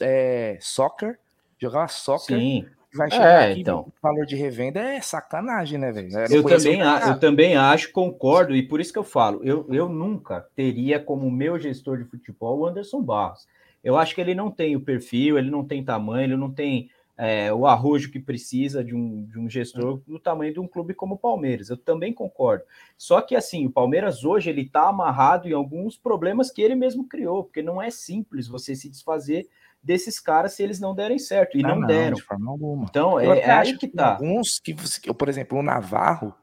é, 0.02 0.58
soccer, 0.60 1.18
jogava 1.58 1.88
soccer, 1.88 2.38
Sim. 2.38 2.66
vai 2.94 3.10
chegar 3.10 3.42
É, 3.42 3.52
aqui 3.52 3.60
então. 3.60 3.86
valor 4.02 4.26
de 4.26 4.36
revenda 4.36 4.80
é 4.80 5.00
sacanagem, 5.00 5.78
né, 5.78 5.92
velho? 5.92 6.08
Eu 6.30 6.42
também, 6.42 6.82
a- 6.82 7.08
eu 7.08 7.20
também 7.20 7.56
acho, 7.56 7.92
concordo, 7.92 8.54
e 8.54 8.62
por 8.62 8.80
isso 8.80 8.92
que 8.92 8.98
eu 8.98 9.04
falo, 9.04 9.42
eu, 9.44 9.66
eu 9.70 9.88
nunca 9.88 10.46
teria 10.54 10.98
como 10.98 11.30
meu 11.30 11.58
gestor 11.58 11.98
de 11.98 12.04
futebol 12.04 12.60
o 12.60 12.66
Anderson 12.66 13.02
Barros. 13.02 13.46
Eu 13.82 13.96
acho 13.96 14.14
que 14.14 14.20
ele 14.20 14.34
não 14.34 14.50
tem 14.50 14.74
o 14.74 14.80
perfil, 14.80 15.38
ele 15.38 15.50
não 15.50 15.64
tem 15.64 15.84
tamanho, 15.84 16.24
ele 16.26 16.36
não 16.36 16.50
tem 16.50 16.90
é, 17.16 17.52
o 17.52 17.66
arrojo 17.66 18.10
que 18.10 18.18
precisa 18.18 18.84
de 18.84 18.94
um, 18.94 19.24
de 19.24 19.38
um 19.38 19.48
gestor 19.48 20.00
do 20.06 20.18
tamanho 20.18 20.52
de 20.52 20.60
um 20.60 20.66
clube 20.66 20.92
como 20.92 21.14
o 21.14 21.18
Palmeiras. 21.18 21.70
Eu 21.70 21.76
também 21.76 22.12
concordo. 22.12 22.64
Só 22.98 23.20
que 23.20 23.34
assim, 23.34 23.64
o 23.66 23.70
Palmeiras 23.70 24.24
hoje 24.24 24.50
ele 24.50 24.62
está 24.62 24.88
amarrado 24.88 25.48
em 25.48 25.52
alguns 25.52 25.96
problemas 25.96 26.50
que 26.50 26.60
ele 26.60 26.74
mesmo 26.74 27.08
criou, 27.08 27.44
porque 27.44 27.62
não 27.62 27.80
é 27.80 27.90
simples 27.90 28.46
você 28.48 28.74
se 28.74 28.90
desfazer 28.90 29.48
desses 29.86 30.18
caras 30.18 30.52
se 30.54 30.62
eles 30.62 30.80
não 30.80 30.94
derem 30.94 31.18
certo. 31.18 31.56
E 31.56 31.64
Ah, 31.64 31.68
não, 31.68 31.80
não, 31.80 31.86
deram. 31.86 32.16
de 32.16 32.22
forma 32.22 32.50
alguma. 32.50 32.86
Então, 32.90 33.20
Eu 33.20 33.32
é, 33.34 33.38
é 33.40 33.50
acho 33.50 33.70
aí 33.72 33.78
que 33.78 33.86
que 33.88 33.96
tá. 33.96 34.12
Alguns 34.14 34.58
que, 34.58 34.72
você- 34.74 35.00
que, 35.00 35.12
por 35.14 35.28
exemplo, 35.28 35.58
o 35.58 35.62
Navarro, 35.62 36.34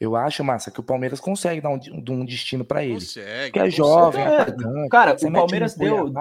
eu 0.00 0.16
acho, 0.16 0.42
Massa, 0.42 0.70
que 0.70 0.80
o 0.80 0.82
Palmeiras 0.82 1.20
consegue 1.20 1.60
dar 1.60 1.68
um, 1.70 1.78
um 2.10 2.24
destino 2.24 2.64
para 2.64 2.82
ele. 2.84 2.94
Consegue, 2.94 3.44
Porque 3.52 3.58
é 3.58 3.62
consegue. 3.64 3.76
jovem, 3.76 4.24
É, 4.24 4.40
atacante. 4.40 4.88
Cara, 4.88 5.18
Você 5.18 5.28
o 5.28 5.32
Palmeiras 5.32 5.74
deu. 5.76 6.12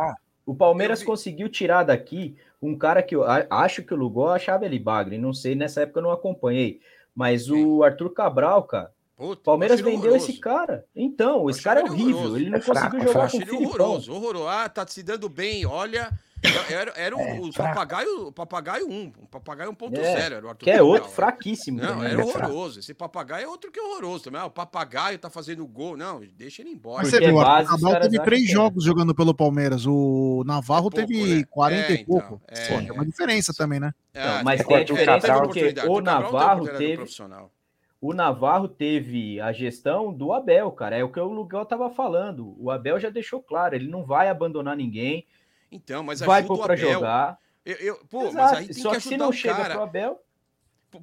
O 0.45 0.55
Palmeiras 0.55 1.03
conseguiu 1.03 1.49
tirar 1.49 1.83
daqui 1.83 2.35
um 2.61 2.77
cara 2.77 3.03
que 3.03 3.15
eu 3.15 3.23
acho 3.49 3.83
que 3.83 3.93
o 3.93 3.97
Lugol 3.97 4.29
achava 4.29 4.65
ele 4.65 4.79
bagre. 4.79 5.17
Não 5.17 5.33
sei, 5.33 5.55
nessa 5.55 5.81
época 5.81 5.99
eu 5.99 6.03
não 6.03 6.11
acompanhei. 6.11 6.79
Mas 7.15 7.49
o 7.49 7.83
Arthur 7.83 8.09
Cabral, 8.13 8.63
cara. 8.63 8.91
O 9.17 9.35
Palmeiras 9.35 9.79
vendeu 9.81 10.11
horroroso. 10.11 10.29
esse 10.29 10.39
cara. 10.39 10.85
Então, 10.95 11.49
esse 11.49 11.61
cara 11.63 11.79
é 11.79 11.83
ele 11.83 11.89
horrível. 11.91 12.15
horroroso. 12.17 12.37
Ele 12.37 12.49
não 12.51 12.57
É 12.59 12.61
fraco, 12.61 12.79
conseguiu 12.81 12.99
é 12.99 13.07
jogar 13.13 13.29
fraco. 13.29 13.31
com 13.31 13.37
o 13.37 13.57
Filipão. 13.57 13.67
horroroso, 13.85 14.13
horroroso. 14.13 14.47
Ah, 14.47 14.69
tá 14.69 14.85
se 14.87 15.01
dando 15.03 15.27
bem, 15.27 15.65
olha. 15.65 16.11
Era, 16.69 16.93
era 16.95 17.15
o, 17.15 17.47
o 17.47 17.53
papagaio, 17.53 18.27
o 18.27 18.31
papagaio 18.31 18.87
1, 18.87 19.13
o 19.23 19.27
papagaio 19.27 19.73
1.0, 19.73 19.97
É, 19.97 20.19
era 20.21 20.45
o 20.45 20.49
Arthur 20.49 20.63
que 20.63 20.69
é 20.69 20.73
Cabral. 20.73 20.91
outro 20.91 21.09
fraquíssimo 21.09 21.81
Não, 21.81 22.03
era 22.03 22.17
né? 22.17 22.23
horroroso. 22.23 22.79
Esse 22.79 22.93
papagaio 22.93 23.45
é 23.45 23.47
outro 23.47 23.71
que 23.71 23.79
horroroso 23.79 24.25
também. 24.25 24.39
Ah, 24.39 24.45
o 24.45 24.51
papagaio 24.51 25.17
tá 25.17 25.29
fazendo 25.29 25.65
gol. 25.65 25.97
Não, 25.97 26.21
deixa 26.37 26.61
ele 26.61 26.71
embora. 26.71 26.99
Mas 27.03 27.09
você 27.09 27.19
viu, 27.19 27.35
o 27.37 27.43
Cabral 27.43 27.99
teve 28.01 28.19
três 28.19 28.49
jogos 28.49 28.83
jogando 28.83 29.15
pelo 29.15 29.33
Palmeiras. 29.33 29.85
O 29.87 30.43
Navarro 30.45 30.89
teve 30.91 31.43
40 31.45 31.91
É, 31.91 31.95
e 31.95 32.05
pouco. 32.05 32.39
então, 32.45 32.55
é, 32.63 32.67
Pô, 32.67 32.77
tem 32.79 32.91
uma 32.91 33.05
diferença 33.05 33.53
também, 33.53 33.79
né? 33.79 33.91
Não, 34.13 34.43
mas 34.43 34.63
tem 34.63 34.77
a 34.77 34.83
diferença 34.83 35.33
porque 35.41 35.73
o 35.87 36.01
Navarro 36.01 36.67
teve. 36.67 37.03
O 37.99 38.13
Navarro 38.13 38.67
teve 38.67 39.41
a 39.41 39.51
gestão 39.51 40.13
do 40.13 40.31
Abel, 40.31 40.71
cara. 40.71 40.95
É 40.95 41.03
o 41.03 41.09
que 41.11 41.19
o 41.19 41.31
Lugol 41.33 41.65
tava 41.65 41.89
falando. 41.89 42.55
O 42.59 42.69
Abel 42.69 42.99
já 42.99 43.09
deixou 43.09 43.41
claro, 43.41 43.75
ele 43.75 43.89
não 43.89 44.03
vai 44.05 44.29
abandonar 44.29 44.77
ninguém. 44.77 45.25
Então, 45.71 46.03
mas 46.03 46.19
vai 46.19 46.39
ajuda 46.39 46.53
pôr 46.53 46.69
o 46.69 46.73
Abel. 46.73 46.93
jogar. 46.93 47.39
Eu, 47.65 47.75
eu- 47.75 48.05
pô, 48.09 48.23
mas 48.31 48.33
Exato, 48.33 48.55
aí 48.55 48.65
tem 48.67 48.81
só 48.81 48.91
que 48.91 48.95
que 48.95 49.01
se 49.01 49.07
ajudar 49.09 49.25
não 49.25 49.31
o 49.31 49.41
cara. 49.41 49.73
pro 49.73 49.83
Abel. 49.83 50.23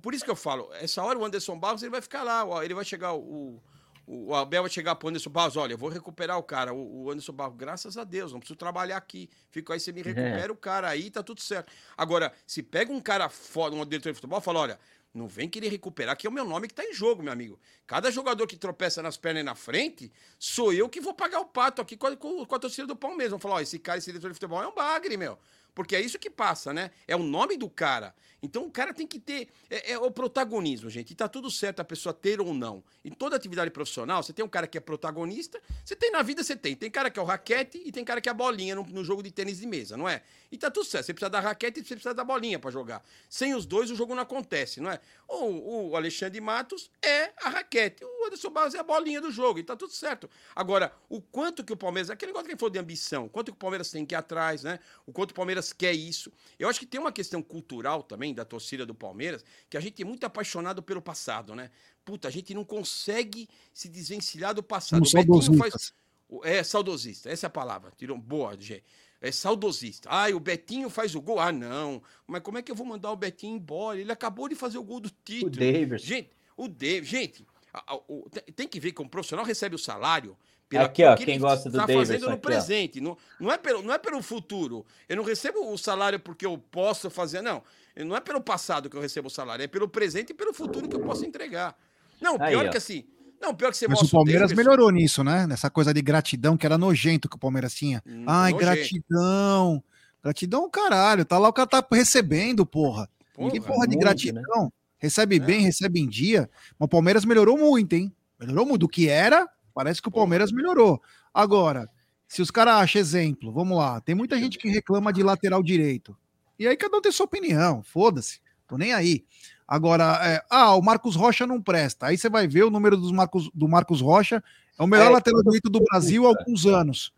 Por, 0.00 0.14
isso 0.14 0.24
que 0.24 0.30
eu 0.30 0.36
falo, 0.36 0.70
essa 0.80 1.02
hora 1.02 1.18
o 1.18 1.24
Anderson 1.24 1.58
Barros 1.58 1.82
ele 1.82 1.90
vai 1.90 2.00
ficar 2.00 2.22
lá, 2.22 2.44
ó, 2.44 2.62
ele 2.62 2.72
vai 2.72 2.86
chegar, 2.86 3.12
o, 3.12 3.62
o, 4.06 4.34
Abel 4.34 4.62
vai 4.62 4.70
chegar 4.70 4.94
pro 4.94 5.08
Anderson 5.08 5.28
Barros, 5.28 5.58
olha, 5.58 5.74
eu 5.74 5.78
vou 5.78 5.90
recuperar 5.90 6.38
o 6.38 6.42
cara, 6.42 6.72
o, 6.72 7.04
o 7.04 7.10
Anderson 7.10 7.34
Barros, 7.34 7.54
graças 7.54 7.98
a 7.98 8.02
Deus, 8.02 8.32
não 8.32 8.40
preciso 8.40 8.56
trabalhar 8.56 8.96
aqui, 8.96 9.28
fico 9.50 9.74
aí, 9.74 9.78
você 9.78 9.92
me 9.92 10.00
recupera 10.00 10.50
o 10.50 10.56
cara 10.56 10.88
aí, 10.88 11.10
tá 11.10 11.22
tudo 11.22 11.42
certo. 11.42 11.70
Agora, 11.96 12.32
se 12.46 12.62
pega 12.62 12.90
um 12.90 13.00
cara 13.00 13.28
foda, 13.28 13.76
um 13.76 13.84
diretor 13.84 14.08
de 14.08 14.14
futebol, 14.14 14.40
fala, 14.40 14.60
olha, 14.60 14.80
não 15.14 15.28
vem 15.28 15.48
querer 15.48 15.68
recuperar, 15.68 16.16
que 16.16 16.26
é 16.26 16.30
o 16.30 16.32
meu 16.32 16.44
nome 16.44 16.66
que 16.66 16.74
tá 16.74 16.84
em 16.84 16.92
jogo, 16.92 17.22
meu 17.22 17.32
amigo. 17.32 17.58
Cada 17.86 18.10
jogador 18.10 18.48
que 18.48 18.56
tropeça 18.56 19.00
nas 19.00 19.16
pernas 19.16 19.42
e 19.42 19.44
na 19.44 19.54
frente, 19.54 20.12
sou 20.38 20.72
eu 20.72 20.88
que 20.88 21.00
vou 21.00 21.14
pagar 21.14 21.38
o 21.38 21.44
pato 21.44 21.80
aqui 21.80 21.96
com 21.96 22.08
a, 22.08 22.16
com 22.16 22.54
a 22.54 22.58
torcida 22.58 22.88
do 22.88 22.96
Palmeiras. 22.96 23.30
Vão 23.30 23.38
falar, 23.38 23.54
ó, 23.54 23.60
esse 23.60 23.78
cara, 23.78 23.98
esse 23.98 24.10
diretor 24.10 24.28
de 24.28 24.34
futebol 24.34 24.60
é 24.60 24.66
um 24.66 24.74
bagre, 24.74 25.16
meu. 25.16 25.38
Porque 25.72 25.94
é 25.94 26.00
isso 26.00 26.18
que 26.18 26.28
passa, 26.28 26.72
né? 26.72 26.90
É 27.06 27.14
o 27.14 27.22
nome 27.22 27.56
do 27.56 27.70
cara. 27.70 28.14
Então 28.44 28.66
o 28.66 28.70
cara 28.70 28.92
tem 28.92 29.06
que 29.06 29.18
ter. 29.18 29.48
É, 29.70 29.92
é 29.92 29.98
o 29.98 30.10
protagonismo, 30.10 30.90
gente. 30.90 31.12
E 31.12 31.14
tá 31.14 31.26
tudo 31.26 31.50
certo 31.50 31.80
a 31.80 31.84
pessoa 31.84 32.12
ter 32.12 32.42
ou 32.42 32.52
não. 32.52 32.84
Em 33.02 33.10
toda 33.10 33.34
atividade 33.34 33.70
profissional, 33.70 34.22
você 34.22 34.34
tem 34.34 34.44
um 34.44 34.48
cara 34.48 34.66
que 34.66 34.76
é 34.76 34.80
protagonista, 34.82 35.58
você 35.82 35.96
tem 35.96 36.10
na 36.10 36.20
vida, 36.20 36.44
você 36.44 36.54
tem. 36.54 36.76
Tem 36.76 36.90
cara 36.90 37.10
que 37.10 37.18
é 37.18 37.22
o 37.22 37.24
raquete 37.24 37.80
e 37.82 37.90
tem 37.90 38.04
cara 38.04 38.20
que 38.20 38.28
é 38.28 38.32
a 38.32 38.34
bolinha 38.34 38.74
no, 38.74 38.84
no 38.84 39.02
jogo 39.02 39.22
de 39.22 39.30
tênis 39.30 39.60
de 39.60 39.66
mesa, 39.66 39.96
não 39.96 40.06
é? 40.06 40.22
E 40.52 40.58
tá 40.58 40.70
tudo 40.70 40.84
certo. 40.84 41.06
Você 41.06 41.14
precisa 41.14 41.30
da 41.30 41.40
raquete 41.40 41.80
e 41.80 41.82
você 41.82 41.94
precisa 41.94 42.14
da 42.14 42.22
bolinha 42.22 42.58
para 42.58 42.70
jogar. 42.70 43.02
Sem 43.30 43.54
os 43.54 43.64
dois, 43.64 43.90
o 43.90 43.96
jogo 43.96 44.14
não 44.14 44.22
acontece, 44.22 44.78
não 44.78 44.90
é? 44.90 45.00
O, 45.26 45.90
o 45.90 45.96
Alexandre 45.96 46.38
Matos 46.38 46.90
é 47.02 47.32
a 47.42 47.48
raquete, 47.48 48.04
o 48.04 48.26
Anderson 48.26 48.50
Barros 48.50 48.74
é 48.74 48.78
a 48.78 48.82
bolinha 48.82 49.22
do 49.22 49.30
jogo, 49.30 49.58
e 49.58 49.62
tá 49.62 49.74
tudo 49.74 49.92
certo. 49.92 50.28
Agora, 50.54 50.92
o 51.08 51.20
quanto 51.20 51.64
que 51.64 51.72
o 51.72 51.76
Palmeiras. 51.76 52.10
Aquele 52.10 52.30
negócio 52.30 52.46
que 52.46 52.52
ele 52.52 52.58
falou 52.58 52.70
de 52.70 52.78
ambição, 52.78 53.26
quanto 53.26 53.52
que 53.52 53.56
o 53.56 53.58
Palmeiras 53.58 53.90
tem 53.90 54.04
que 54.04 54.14
ir 54.14 54.16
atrás, 54.16 54.62
né? 54.62 54.78
O 55.06 55.12
quanto 55.12 55.30
o 55.30 55.34
Palmeiras 55.34 55.72
quer 55.72 55.92
isso. 55.92 56.30
Eu 56.58 56.68
acho 56.68 56.78
que 56.78 56.86
tem 56.86 57.00
uma 57.00 57.12
questão 57.12 57.42
cultural 57.42 58.02
também 58.02 58.33
da 58.34 58.44
torcida 58.44 58.84
do 58.84 58.94
Palmeiras, 58.94 59.44
que 59.70 59.76
a 59.76 59.80
gente 59.80 60.02
é 60.02 60.04
muito 60.04 60.24
apaixonado 60.24 60.82
pelo 60.82 61.00
passado, 61.00 61.54
né? 61.54 61.70
Puta, 62.04 62.28
a 62.28 62.30
gente 62.30 62.52
não 62.52 62.64
consegue 62.64 63.48
se 63.72 63.88
desvencilhar 63.88 64.54
do 64.54 64.62
passado. 64.62 65.00
O 65.02 65.10
Betinho 65.12 65.58
faz. 65.58 65.92
o- 66.28 66.44
É 66.44 66.62
saudosista, 66.62 67.30
essa 67.30 67.46
é 67.46 67.48
a 67.48 67.50
palavra. 67.50 67.92
Tirou 67.96 68.18
boa, 68.18 68.56
G. 68.58 68.82
É 69.20 69.32
saudosista. 69.32 70.08
Ah, 70.10 70.28
o 70.34 70.40
Betinho 70.40 70.90
faz 70.90 71.14
o 71.14 71.20
gol. 71.20 71.40
Ah, 71.40 71.50
não. 71.52 72.02
Mas 72.26 72.42
como 72.42 72.58
é 72.58 72.62
que 72.62 72.70
eu 72.70 72.76
vou 72.76 72.86
mandar 72.86 73.10
o 73.10 73.16
Betinho 73.16 73.56
embora? 73.56 73.98
Ele 73.98 74.12
acabou 74.12 74.48
de 74.48 74.54
fazer 74.54 74.76
o 74.76 74.82
gol 74.82 75.00
do 75.00 75.08
título. 75.24 75.50
Daverson. 75.50 76.06
Gente, 76.06 76.30
o 76.56 76.68
David, 76.68 77.06
gente, 77.10 77.46
a- 77.72 77.94
a- 77.94 78.00
o- 78.06 78.28
tem- 78.54 78.68
que 78.68 78.78
ver 78.78 78.92
que 78.92 79.00
um 79.00 79.08
profissional 79.08 79.44
recebe 79.46 79.74
o 79.74 79.78
salário 79.78 80.36
pelo 80.68 80.84
Aqui, 80.84 81.04
ó, 81.04 81.16
que 81.16 81.24
quem 81.24 81.38
gosta 81.38 81.70
do 81.70 81.76
tá 81.78 81.86
Daverson 81.86 82.00
fazendo 82.00 82.22
no 82.22 82.28
aqui, 82.30 82.38
ó. 82.38 82.40
presente. 82.40 83.00
Não, 83.00 83.16
não, 83.40 83.50
é 83.50 83.56
pelo, 83.56 83.80
não 83.82 83.94
é 83.94 83.98
pelo 83.98 84.20
futuro. 84.22 84.84
Eu 85.08 85.16
não 85.16 85.24
recebo 85.24 85.72
o 85.72 85.78
salário 85.78 86.20
porque 86.20 86.44
eu 86.44 86.58
posso 86.58 87.08
fazer, 87.08 87.40
não. 87.42 87.62
Não 87.96 88.16
é 88.16 88.20
pelo 88.20 88.40
passado 88.40 88.90
que 88.90 88.96
eu 88.96 89.00
recebo 89.00 89.28
o 89.28 89.30
salário, 89.30 89.62
é 89.62 89.66
pelo 89.68 89.88
presente 89.88 90.30
e 90.30 90.34
pelo 90.34 90.52
futuro 90.52 90.88
que 90.88 90.96
eu 90.96 91.00
posso 91.00 91.24
entregar. 91.24 91.76
Não, 92.20 92.36
Aí, 92.40 92.50
pior 92.52 92.66
ó. 92.66 92.70
que 92.70 92.76
assim. 92.76 93.04
Não, 93.40 93.54
pior 93.54 93.70
que 93.70 93.76
você 93.76 93.86
Mas 93.86 93.98
mostra 94.00 94.06
o 94.16 94.18
Palmeiras 94.20 94.50
Daverson- 94.50 94.70
melhorou 94.70 94.90
nisso, 94.90 95.22
né? 95.22 95.46
Nessa 95.46 95.68
coisa 95.68 95.92
de 95.92 96.00
gratidão, 96.00 96.56
que 96.56 96.64
era 96.64 96.78
nojento 96.78 97.28
que 97.28 97.36
o 97.36 97.38
Palmeiras 97.38 97.74
tinha. 97.74 98.02
Hum, 98.06 98.24
Ai, 98.26 98.52
nojento. 98.52 98.64
gratidão. 98.74 99.84
Gratidão, 100.22 100.70
caralho. 100.70 101.24
Tá 101.24 101.38
lá 101.38 101.48
o 101.48 101.52
cara 101.52 101.68
tá 101.68 101.86
recebendo, 101.92 102.64
porra. 102.64 103.08
Porra, 103.34 103.50
que 103.50 103.60
porra 103.60 103.86
de 103.86 103.96
muito, 103.96 104.00
gratidão. 104.00 104.72
Recebe 104.98 105.38
bem, 105.38 105.60
recebe 105.60 106.00
em 106.00 106.08
dia. 106.08 106.48
Mas 106.78 106.86
o 106.86 106.88
Palmeiras 106.88 107.24
melhorou 107.26 107.58
muito, 107.58 107.92
hein? 107.92 108.10
Melhorou 108.40 108.64
muito. 108.64 108.80
Do 108.82 108.88
que 108.88 109.08
era, 109.08 109.46
parece 109.74 110.00
que 110.00 110.08
o 110.08 110.12
Palmeiras 110.12 110.50
melhorou. 110.50 111.02
Agora, 111.32 111.88
se 112.26 112.40
os 112.40 112.50
caras 112.50 112.76
acham 112.76 113.00
exemplo, 113.00 113.52
vamos 113.52 113.76
lá. 113.76 114.00
Tem 114.00 114.14
muita 114.14 114.38
gente 114.38 114.56
que 114.56 114.68
reclama 114.70 115.12
de 115.12 115.22
lateral 115.22 115.62
direito. 115.62 116.16
E 116.58 116.66
aí 116.68 116.76
cada 116.76 116.96
um 116.96 117.00
tem 117.00 117.12
sua 117.12 117.26
opinião. 117.26 117.82
Foda-se. 117.82 118.40
Tô 118.66 118.76
nem 118.76 118.92
aí. 118.92 119.24
Agora, 119.66 120.18
é, 120.22 120.42
ah, 120.50 120.74
o 120.74 120.82
Marcos 120.82 121.16
Rocha 121.16 121.46
não 121.46 121.60
presta. 121.60 122.06
Aí 122.06 122.18
você 122.18 122.28
vai 122.28 122.46
ver 122.46 122.64
o 122.64 122.70
número 122.70 122.96
dos 122.96 123.12
Marcos, 123.12 123.50
do 123.54 123.66
Marcos 123.68 124.00
Rocha. 124.00 124.42
É 124.78 124.82
o 124.82 124.86
melhor 124.86 125.06
É, 125.06 125.10
lateral 125.10 125.42
direito 125.42 125.70
do 125.70 125.80
Brasil 125.80 126.26
há 126.26 126.28
alguns 126.28 126.66
anos. 126.66 127.12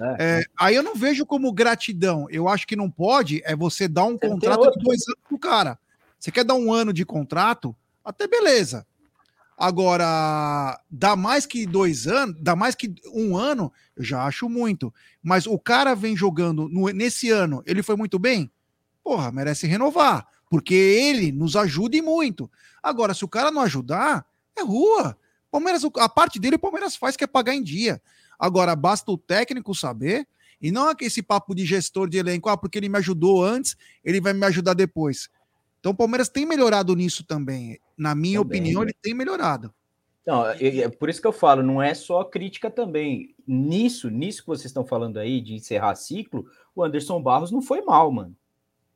É. 0.00 0.16
É, 0.40 0.44
aí 0.58 0.74
eu 0.74 0.82
não 0.82 0.94
vejo 0.94 1.26
como 1.26 1.52
gratidão. 1.52 2.26
Eu 2.30 2.48
acho 2.48 2.66
que 2.66 2.74
não 2.76 2.90
pode 2.90 3.42
é 3.44 3.54
você 3.54 3.86
dar 3.86 4.04
um 4.04 4.16
tem 4.16 4.30
contrato 4.30 4.70
de 4.72 4.82
dois 4.84 5.06
anos 5.06 5.20
pro 5.28 5.38
cara. 5.38 5.78
Você 6.18 6.30
quer 6.30 6.44
dar 6.44 6.54
um 6.54 6.72
ano 6.72 6.92
de 6.92 7.04
contrato? 7.04 7.76
Até 8.04 8.26
beleza. 8.26 8.86
Agora, 9.56 10.80
dá 10.90 11.14
mais 11.14 11.46
que 11.46 11.66
dois 11.66 12.06
anos, 12.06 12.34
dá 12.40 12.56
mais 12.56 12.74
que 12.74 12.92
um 13.14 13.36
ano, 13.36 13.72
eu 13.96 14.02
já 14.02 14.24
acho 14.24 14.48
muito. 14.48 14.92
Mas 15.22 15.46
o 15.46 15.58
cara 15.58 15.94
vem 15.94 16.16
jogando 16.16 16.68
no- 16.68 16.88
nesse 16.88 17.30
ano, 17.30 17.62
ele 17.66 17.82
foi 17.82 17.94
muito 17.96 18.18
bem? 18.18 18.50
Porra, 19.02 19.32
merece 19.32 19.66
renovar. 19.66 20.26
Porque 20.50 20.74
ele 20.74 21.32
nos 21.32 21.56
ajuda 21.56 21.96
e 21.96 22.02
muito. 22.02 22.50
Agora, 22.82 23.14
se 23.14 23.24
o 23.24 23.28
cara 23.28 23.50
não 23.50 23.62
ajudar, 23.62 24.26
é 24.56 24.62
rua. 24.62 25.16
Palmeiras, 25.50 25.82
a 25.98 26.08
parte 26.08 26.38
dele 26.38 26.56
o 26.56 26.58
Palmeiras 26.58 26.96
faz 26.96 27.16
que 27.16 27.24
é 27.24 27.26
pagar 27.26 27.54
em 27.54 27.62
dia. 27.62 28.00
Agora, 28.38 28.74
basta 28.74 29.10
o 29.10 29.18
técnico 29.18 29.74
saber, 29.74 30.26
e 30.60 30.70
não 30.70 30.92
esse 31.00 31.22
papo 31.22 31.54
de 31.54 31.64
gestor 31.66 32.08
de 32.08 32.18
elenco, 32.18 32.48
ah, 32.48 32.56
porque 32.56 32.78
ele 32.78 32.88
me 32.88 32.98
ajudou 32.98 33.44
antes, 33.44 33.76
ele 34.04 34.20
vai 34.20 34.32
me 34.32 34.44
ajudar 34.46 34.74
depois. 34.74 35.28
Então 35.80 35.92
o 35.92 35.94
Palmeiras 35.94 36.28
tem 36.28 36.46
melhorado 36.46 36.94
nisso 36.94 37.24
também. 37.24 37.78
Na 37.96 38.14
minha 38.14 38.40
Também, 38.40 38.60
opinião, 38.60 38.82
né? 38.82 38.86
ele 38.86 38.96
tem 39.02 39.14
melhorado. 39.14 39.74
Não, 40.24 40.46
é 40.48 40.78
é 40.78 40.88
por 40.88 41.08
isso 41.08 41.20
que 41.20 41.26
eu 41.26 41.32
falo, 41.32 41.62
não 41.62 41.82
é 41.82 41.92
só 41.94 42.22
crítica 42.22 42.70
também. 42.70 43.34
Nisso, 43.46 44.08
nisso 44.08 44.42
que 44.42 44.46
vocês 44.46 44.66
estão 44.66 44.84
falando 44.84 45.18
aí 45.18 45.40
de 45.40 45.54
encerrar 45.54 45.96
ciclo, 45.96 46.46
o 46.74 46.84
Anderson 46.84 47.20
Barros 47.20 47.50
não 47.50 47.60
foi 47.60 47.82
mal, 47.82 48.10
mano. 48.12 48.36